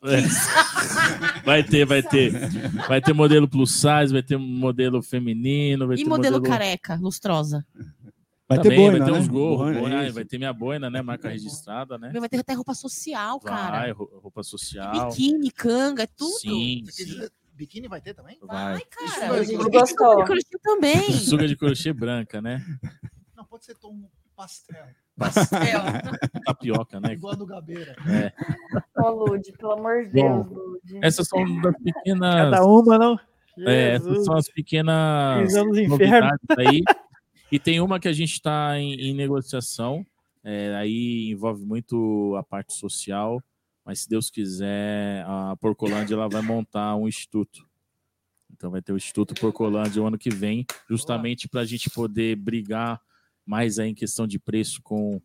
É. 0.04 0.22
Vai 1.46 1.64
ter, 1.64 1.86
vai 1.86 2.04
ter. 2.04 2.32
Vai 2.90 3.00
ter 3.02 3.14
modelo 3.14 3.48
plus 3.48 3.72
size, 3.72 4.12
vai 4.12 4.22
ter 4.22 4.36
modelo 4.38 5.02
feminino, 5.02 5.88
vai 5.88 5.96
E 5.96 6.04
ter 6.04 6.10
modelo 6.10 6.42
careca, 6.42 6.96
lustrosa? 7.02 7.66
Vai 8.50 8.58
ter 8.60 8.64
Também, 8.70 8.80
boina, 8.80 8.98
vai 9.00 9.08
ter 9.08 9.12
né? 9.14 9.20
uns 9.20 9.28
gorros, 9.28 9.58
Boina, 9.66 9.80
boina, 9.82 10.04
isso. 10.06 10.14
vai 10.16 10.24
ter 10.26 10.38
minha 10.38 10.54
boina, 10.54 10.90
né? 10.90 11.02
Marca 11.02 11.28
registrada, 11.30 11.98
né? 11.98 12.12
Vai 12.18 12.30
ter 12.30 12.38
até 12.40 12.54
roupa 12.54 12.74
social, 12.74 13.40
cara. 13.42 13.80
Vai, 13.80 13.92
rou- 13.92 14.20
roupa 14.24 14.42
social. 14.42 15.10
Biquíni, 15.10 15.52
canga, 15.52 16.04
é 16.04 16.08
tudo. 16.08 16.32
Sim, 16.40 16.84
Biquíni 17.54 17.88
vai 17.90 18.00
ter 18.00 18.14
também? 18.14 18.38
vai. 18.42 18.82
Cara, 18.86 19.42
Isso 19.42 19.52
e 19.52 19.70
gostou. 19.70 20.24
crochê 20.24 20.58
também. 20.64 21.12
Suga 21.12 21.46
de 21.48 21.58
crochê 21.58 21.92
branca, 21.92 22.40
né? 22.42 22.64
Não, 23.36 23.44
pode 23.44 23.66
ser 23.66 23.76
tom 23.76 24.08
pastel. 24.36 24.86
Pastel. 25.18 25.82
Tapioca, 26.46 27.00
né? 27.02 27.14
Igual 27.14 27.34
a 27.34 27.36
do 27.36 27.46
Gabeira. 27.46 27.96
É. 28.08 28.32
Ô, 29.02 29.10
Lud, 29.10 29.52
pelo 29.58 29.72
amor 29.74 30.06
de 30.06 30.12
Deus, 30.12 30.46
Lud. 30.48 31.00
Essas 31.02 31.28
são 31.28 31.44
das 31.62 31.76
pequenas. 31.84 32.36
Cada 32.52 32.64
uma, 32.66 32.98
não? 32.98 33.20
É, 33.66 33.96
essas 33.96 34.08
Jesus. 34.10 34.26
são 34.26 34.38
as 34.38 34.48
pequenas 34.48 35.42
Pisamos 35.48 35.76
no 35.76 35.82
inferno. 35.84 36.30
novidades 36.30 36.58
aí. 36.60 36.82
E 37.52 37.58
tem 37.58 37.80
uma 37.80 38.00
que 38.00 38.08
a 38.08 38.14
gente 38.14 38.34
está 38.34 38.78
em, 38.80 38.94
em 38.94 39.14
negociação. 39.14 40.06
é, 40.44 40.76
aí 40.76 41.30
envolve 41.30 41.66
muito 41.66 42.36
a 42.38 42.44
parte 42.44 42.74
social. 42.74 43.42
Mas 43.86 44.02
se 44.02 44.10
Deus 44.10 44.30
quiser, 44.30 45.24
a 45.26 45.56
Porcolândia 45.56 46.14
ela 46.14 46.28
vai 46.28 46.42
montar 46.42 46.94
um 46.98 47.08
instituto. 47.08 47.66
Então 48.52 48.70
vai 48.70 48.82
ter 48.82 48.92
o 48.92 48.98
Instituto 48.98 49.34
Porcolândia 49.34 50.02
o 50.02 50.06
ano 50.06 50.18
que 50.18 50.30
vem, 50.30 50.66
justamente 50.90 51.48
para 51.48 51.62
a 51.62 51.66
gente 51.66 51.90
poder 51.90 52.36
brigar 52.36 53.00
mais 53.46 53.80
aí 53.80 53.90
em 53.90 53.96
questão 53.96 54.28
de 54.28 54.38
preço 54.38 54.82
com, 54.82 55.22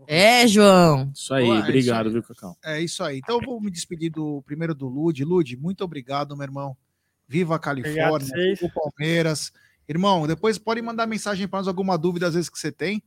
É, 0.07 0.47
João. 0.47 1.11
Isso 1.13 1.33
aí, 1.33 1.45
Boa, 1.45 1.57
é 1.57 1.59
obrigado, 1.61 2.07
isso 2.07 2.17
aí. 2.17 2.21
viu, 2.21 2.23
Cacau? 2.23 2.57
É 2.63 2.81
isso 2.81 3.03
aí. 3.03 3.17
Então 3.19 3.39
eu 3.39 3.45
vou 3.45 3.61
me 3.61 3.71
despedir 3.71 4.11
do 4.11 4.41
primeiro 4.43 4.73
do 4.73 4.87
Lude. 4.87 5.23
Lude, 5.23 5.57
muito 5.57 5.83
obrigado, 5.83 6.35
meu 6.35 6.45
irmão. 6.45 6.75
Viva 7.27 7.55
a 7.55 7.57
Obrigado 7.57 7.83
Califórnia, 7.83 8.35
viva 8.35 8.65
o 8.65 8.71
Palmeiras. 8.71 9.51
Irmão, 9.87 10.27
depois 10.27 10.57
pode 10.57 10.81
mandar 10.81 11.07
mensagem 11.07 11.47
para 11.47 11.59
nós, 11.59 11.67
alguma 11.67 11.97
dúvida 11.97 12.27
às 12.27 12.33
vezes 12.33 12.49
que 12.49 12.59
você 12.59 12.71
tem. 12.71 13.01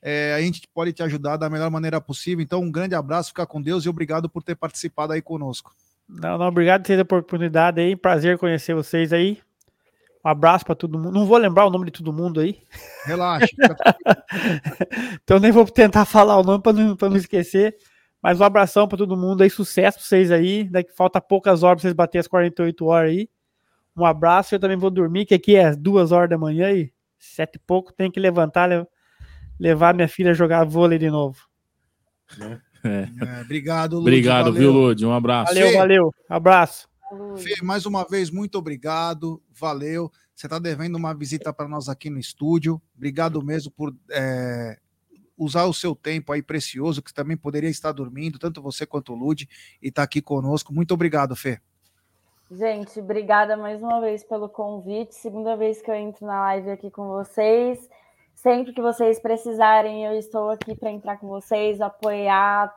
É, 0.00 0.34
a 0.34 0.40
gente 0.40 0.68
pode 0.72 0.92
te 0.92 1.02
ajudar 1.02 1.36
da 1.36 1.48
melhor 1.48 1.70
maneira 1.70 2.00
possível. 2.00 2.42
Então, 2.42 2.60
um 2.60 2.70
grande 2.70 2.94
abraço, 2.94 3.30
fica 3.30 3.46
com 3.46 3.62
Deus 3.62 3.84
e 3.84 3.88
obrigado 3.88 4.28
por 4.28 4.42
ter 4.42 4.54
participado 4.54 5.12
aí 5.12 5.22
conosco. 5.22 5.74
Não, 6.08 6.36
não, 6.36 6.46
obrigado 6.46 6.82
por 6.82 6.86
ter 6.88 6.98
a 6.98 7.02
oportunidade 7.02 7.80
aí. 7.80 7.96
Prazer 7.96 8.36
conhecer 8.36 8.74
vocês 8.74 9.12
aí. 9.12 9.38
Um 10.24 10.28
abraço 10.28 10.64
para 10.64 10.74
todo 10.74 10.98
mundo. 10.98 11.12
Não 11.12 11.26
vou 11.26 11.36
lembrar 11.36 11.66
o 11.66 11.70
nome 11.70 11.86
de 11.86 11.92
todo 11.92 12.12
mundo 12.12 12.40
aí. 12.40 12.58
Relaxa. 13.04 13.46
então 15.22 15.38
nem 15.38 15.52
vou 15.52 15.66
tentar 15.66 16.04
falar 16.04 16.38
o 16.38 16.42
nome 16.42 16.62
para 16.62 16.72
não, 16.72 16.96
pra 16.96 17.10
não 17.10 17.16
esquecer. 17.16 17.76
Mas 18.22 18.40
um 18.40 18.44
abração 18.44 18.88
para 18.88 18.96
todo 18.96 19.16
mundo 19.16 19.42
aí. 19.42 19.50
Sucesso 19.50 19.98
para 19.98 20.06
vocês 20.06 20.32
aí. 20.32 20.64
Daqui 20.64 20.92
falta 20.96 21.20
poucas 21.20 21.62
horas 21.62 21.76
para 21.76 21.82
vocês 21.82 21.92
baterem 21.92 22.20
as 22.20 22.26
48 22.26 22.86
horas 22.86 23.10
aí. 23.10 23.28
Um 23.94 24.04
abraço. 24.06 24.54
Eu 24.54 24.58
também 24.60 24.78
vou 24.78 24.90
dormir, 24.90 25.26
que 25.26 25.34
aqui 25.34 25.56
é 25.56 25.76
duas 25.76 26.10
horas 26.10 26.30
da 26.30 26.38
manhã 26.38 26.72
e 26.72 26.90
sete 27.18 27.56
e 27.56 27.58
pouco. 27.58 27.92
Tem 27.92 28.10
que 28.10 28.18
levantar, 28.18 28.66
le- 28.66 28.86
levar 29.60 29.94
minha 29.94 30.08
filha 30.08 30.30
a 30.30 30.34
jogar 30.34 30.64
vôlei 30.64 30.98
de 30.98 31.10
novo. 31.10 31.38
É. 32.40 32.58
É, 32.86 33.40
obrigado, 33.42 33.96
Lude. 33.96 34.08
Obrigado, 34.08 34.44
valeu. 34.52 34.60
viu, 34.60 34.70
Lude? 34.72 35.06
Um 35.06 35.12
abraço. 35.12 35.54
Valeu, 35.54 35.72
valeu. 35.74 36.14
Abraço. 36.28 36.88
Fê, 37.36 37.62
mais 37.62 37.86
uma 37.86 38.04
vez, 38.04 38.30
muito 38.30 38.56
obrigado. 38.58 39.42
Valeu. 39.50 40.10
Você 40.34 40.46
está 40.46 40.58
devendo 40.58 40.96
uma 40.96 41.14
visita 41.14 41.52
para 41.52 41.68
nós 41.68 41.88
aqui 41.88 42.10
no 42.10 42.18
estúdio. 42.18 42.80
Obrigado 42.96 43.42
mesmo 43.42 43.70
por 43.70 43.94
é, 44.10 44.78
usar 45.36 45.64
o 45.64 45.74
seu 45.74 45.94
tempo 45.94 46.32
aí 46.32 46.42
precioso, 46.42 47.02
que 47.02 47.14
também 47.14 47.36
poderia 47.36 47.70
estar 47.70 47.92
dormindo, 47.92 48.38
tanto 48.38 48.62
você 48.62 48.84
quanto 48.86 49.12
o 49.12 49.16
Lude, 49.16 49.48
e 49.80 49.88
estar 49.88 50.02
aqui 50.02 50.20
conosco. 50.20 50.72
Muito 50.72 50.94
obrigado, 50.94 51.36
Fê. 51.36 51.60
Gente, 52.50 53.00
obrigada 53.00 53.56
mais 53.56 53.82
uma 53.82 54.00
vez 54.00 54.22
pelo 54.22 54.48
convite. 54.48 55.14
Segunda 55.14 55.56
vez 55.56 55.80
que 55.80 55.90
eu 55.90 55.94
entro 55.94 56.26
na 56.26 56.40
live 56.40 56.70
aqui 56.70 56.90
com 56.90 57.08
vocês. 57.08 57.88
Sempre 58.34 58.72
que 58.72 58.82
vocês 58.82 59.18
precisarem, 59.18 60.04
eu 60.04 60.18
estou 60.18 60.50
aqui 60.50 60.74
para 60.74 60.90
entrar 60.90 61.16
com 61.16 61.28
vocês, 61.28 61.80
apoiar 61.80 62.74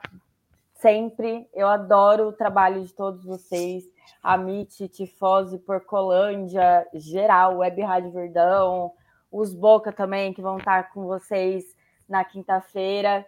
sempre. 0.79 1.47
Eu 1.53 1.67
adoro 1.67 2.29
o 2.29 2.33
trabalho 2.33 2.83
de 2.83 2.93
todos 2.93 3.25
vocês. 3.25 3.83
Amit, 4.23 4.87
Tifose, 4.89 5.59
Porcolândia, 5.59 6.87
geral, 6.93 7.57
Web 7.57 7.81
Rádio 7.81 8.11
Verdão, 8.11 8.91
os 9.31 9.53
Boca 9.53 9.91
também, 9.91 10.33
que 10.33 10.41
vão 10.41 10.57
estar 10.57 10.91
com 10.91 11.05
vocês 11.05 11.75
na 12.07 12.23
quinta-feira. 12.23 13.25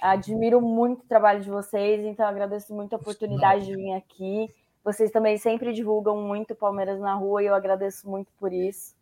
Admiro 0.00 0.60
muito 0.60 1.02
o 1.02 1.08
trabalho 1.08 1.40
de 1.40 1.50
vocês, 1.50 2.04
então 2.04 2.26
agradeço 2.26 2.74
muito 2.74 2.94
a 2.94 2.96
oportunidade 2.96 3.66
de 3.66 3.74
vir 3.74 3.92
aqui. 3.92 4.48
Vocês 4.84 5.10
também 5.10 5.36
sempre 5.36 5.72
divulgam 5.72 6.16
muito 6.22 6.54
Palmeiras 6.54 7.00
na 7.00 7.14
rua 7.14 7.42
e 7.42 7.46
eu 7.46 7.54
agradeço 7.54 8.08
muito 8.08 8.32
por 8.38 8.52
isso. 8.52 8.94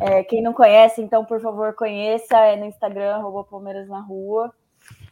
É, 0.00 0.24
quem 0.24 0.42
não 0.42 0.52
conhece, 0.52 1.02
então, 1.02 1.24
por 1.24 1.40
favor, 1.40 1.74
conheça. 1.74 2.38
É 2.38 2.56
no 2.56 2.64
Instagram, 2.64 3.16
arroba 3.16 3.44
Palmeiras 3.44 3.88
na 3.88 4.00
rua. 4.00 4.52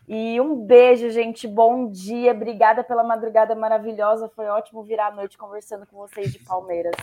E 0.08 0.40
um 0.40 0.64
beijo, 0.64 1.10
gente. 1.10 1.46
Bom 1.46 1.90
dia. 1.90 2.32
Obrigada 2.32 2.82
pela 2.82 3.04
madrugada 3.04 3.54
maravilhosa. 3.54 4.30
Foi 4.34 4.46
ótimo 4.46 4.82
virar 4.82 5.08
a 5.08 5.14
noite 5.14 5.36
conversando 5.36 5.84
com 5.84 5.98
vocês 5.98 6.32
de 6.32 6.38
Palmeiras. 6.38 6.94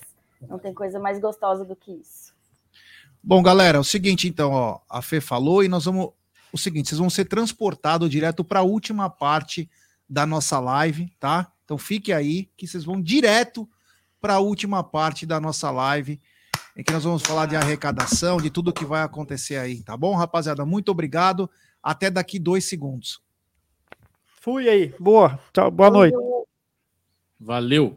Não 0.41 0.57
tem 0.57 0.73
coisa 0.73 0.99
mais 0.99 1.19
gostosa 1.19 1.63
do 1.63 1.75
que 1.75 1.91
isso. 1.91 2.33
Bom, 3.23 3.43
galera, 3.43 3.77
é 3.77 3.79
o 3.79 3.83
seguinte, 3.83 4.27
então, 4.27 4.51
ó, 4.51 4.79
a 4.89 5.03
Fê 5.03 5.21
falou 5.21 5.63
e 5.63 5.67
nós 5.67 5.85
vamos. 5.85 6.09
O 6.51 6.57
seguinte, 6.57 6.89
vocês 6.89 6.99
vão 6.99 7.09
ser 7.09 7.25
transportados 7.25 8.09
direto 8.09 8.43
para 8.43 8.61
a 8.61 8.63
última 8.63 9.07
parte 9.07 9.69
da 10.09 10.25
nossa 10.25 10.59
live, 10.59 11.07
tá? 11.19 11.51
Então 11.63 11.77
fique 11.77 12.11
aí, 12.11 12.49
que 12.57 12.67
vocês 12.67 12.83
vão 12.83 12.99
direto 12.99 13.69
para 14.19 14.35
a 14.35 14.39
última 14.39 14.83
parte 14.83 15.25
da 15.25 15.39
nossa 15.39 15.69
live, 15.69 16.19
em 16.75 16.83
que 16.83 16.93
nós 16.93 17.03
vamos 17.03 17.21
falar 17.21 17.45
de 17.45 17.55
arrecadação, 17.55 18.37
de 18.37 18.49
tudo 18.49 18.73
que 18.73 18.85
vai 18.85 19.03
acontecer 19.03 19.57
aí, 19.57 19.83
tá 19.83 19.95
bom, 19.95 20.15
rapaziada? 20.15 20.65
Muito 20.65 20.89
obrigado. 20.89 21.49
Até 21.85 22.09
daqui 22.09 22.39
dois 22.39 22.65
segundos. 22.65 23.21
Fui 24.41 24.67
aí. 24.67 24.91
Boa. 24.99 25.39
Tchau, 25.53 25.69
boa 25.69 25.91
noite. 25.91 26.17
Valeu. 27.39 27.93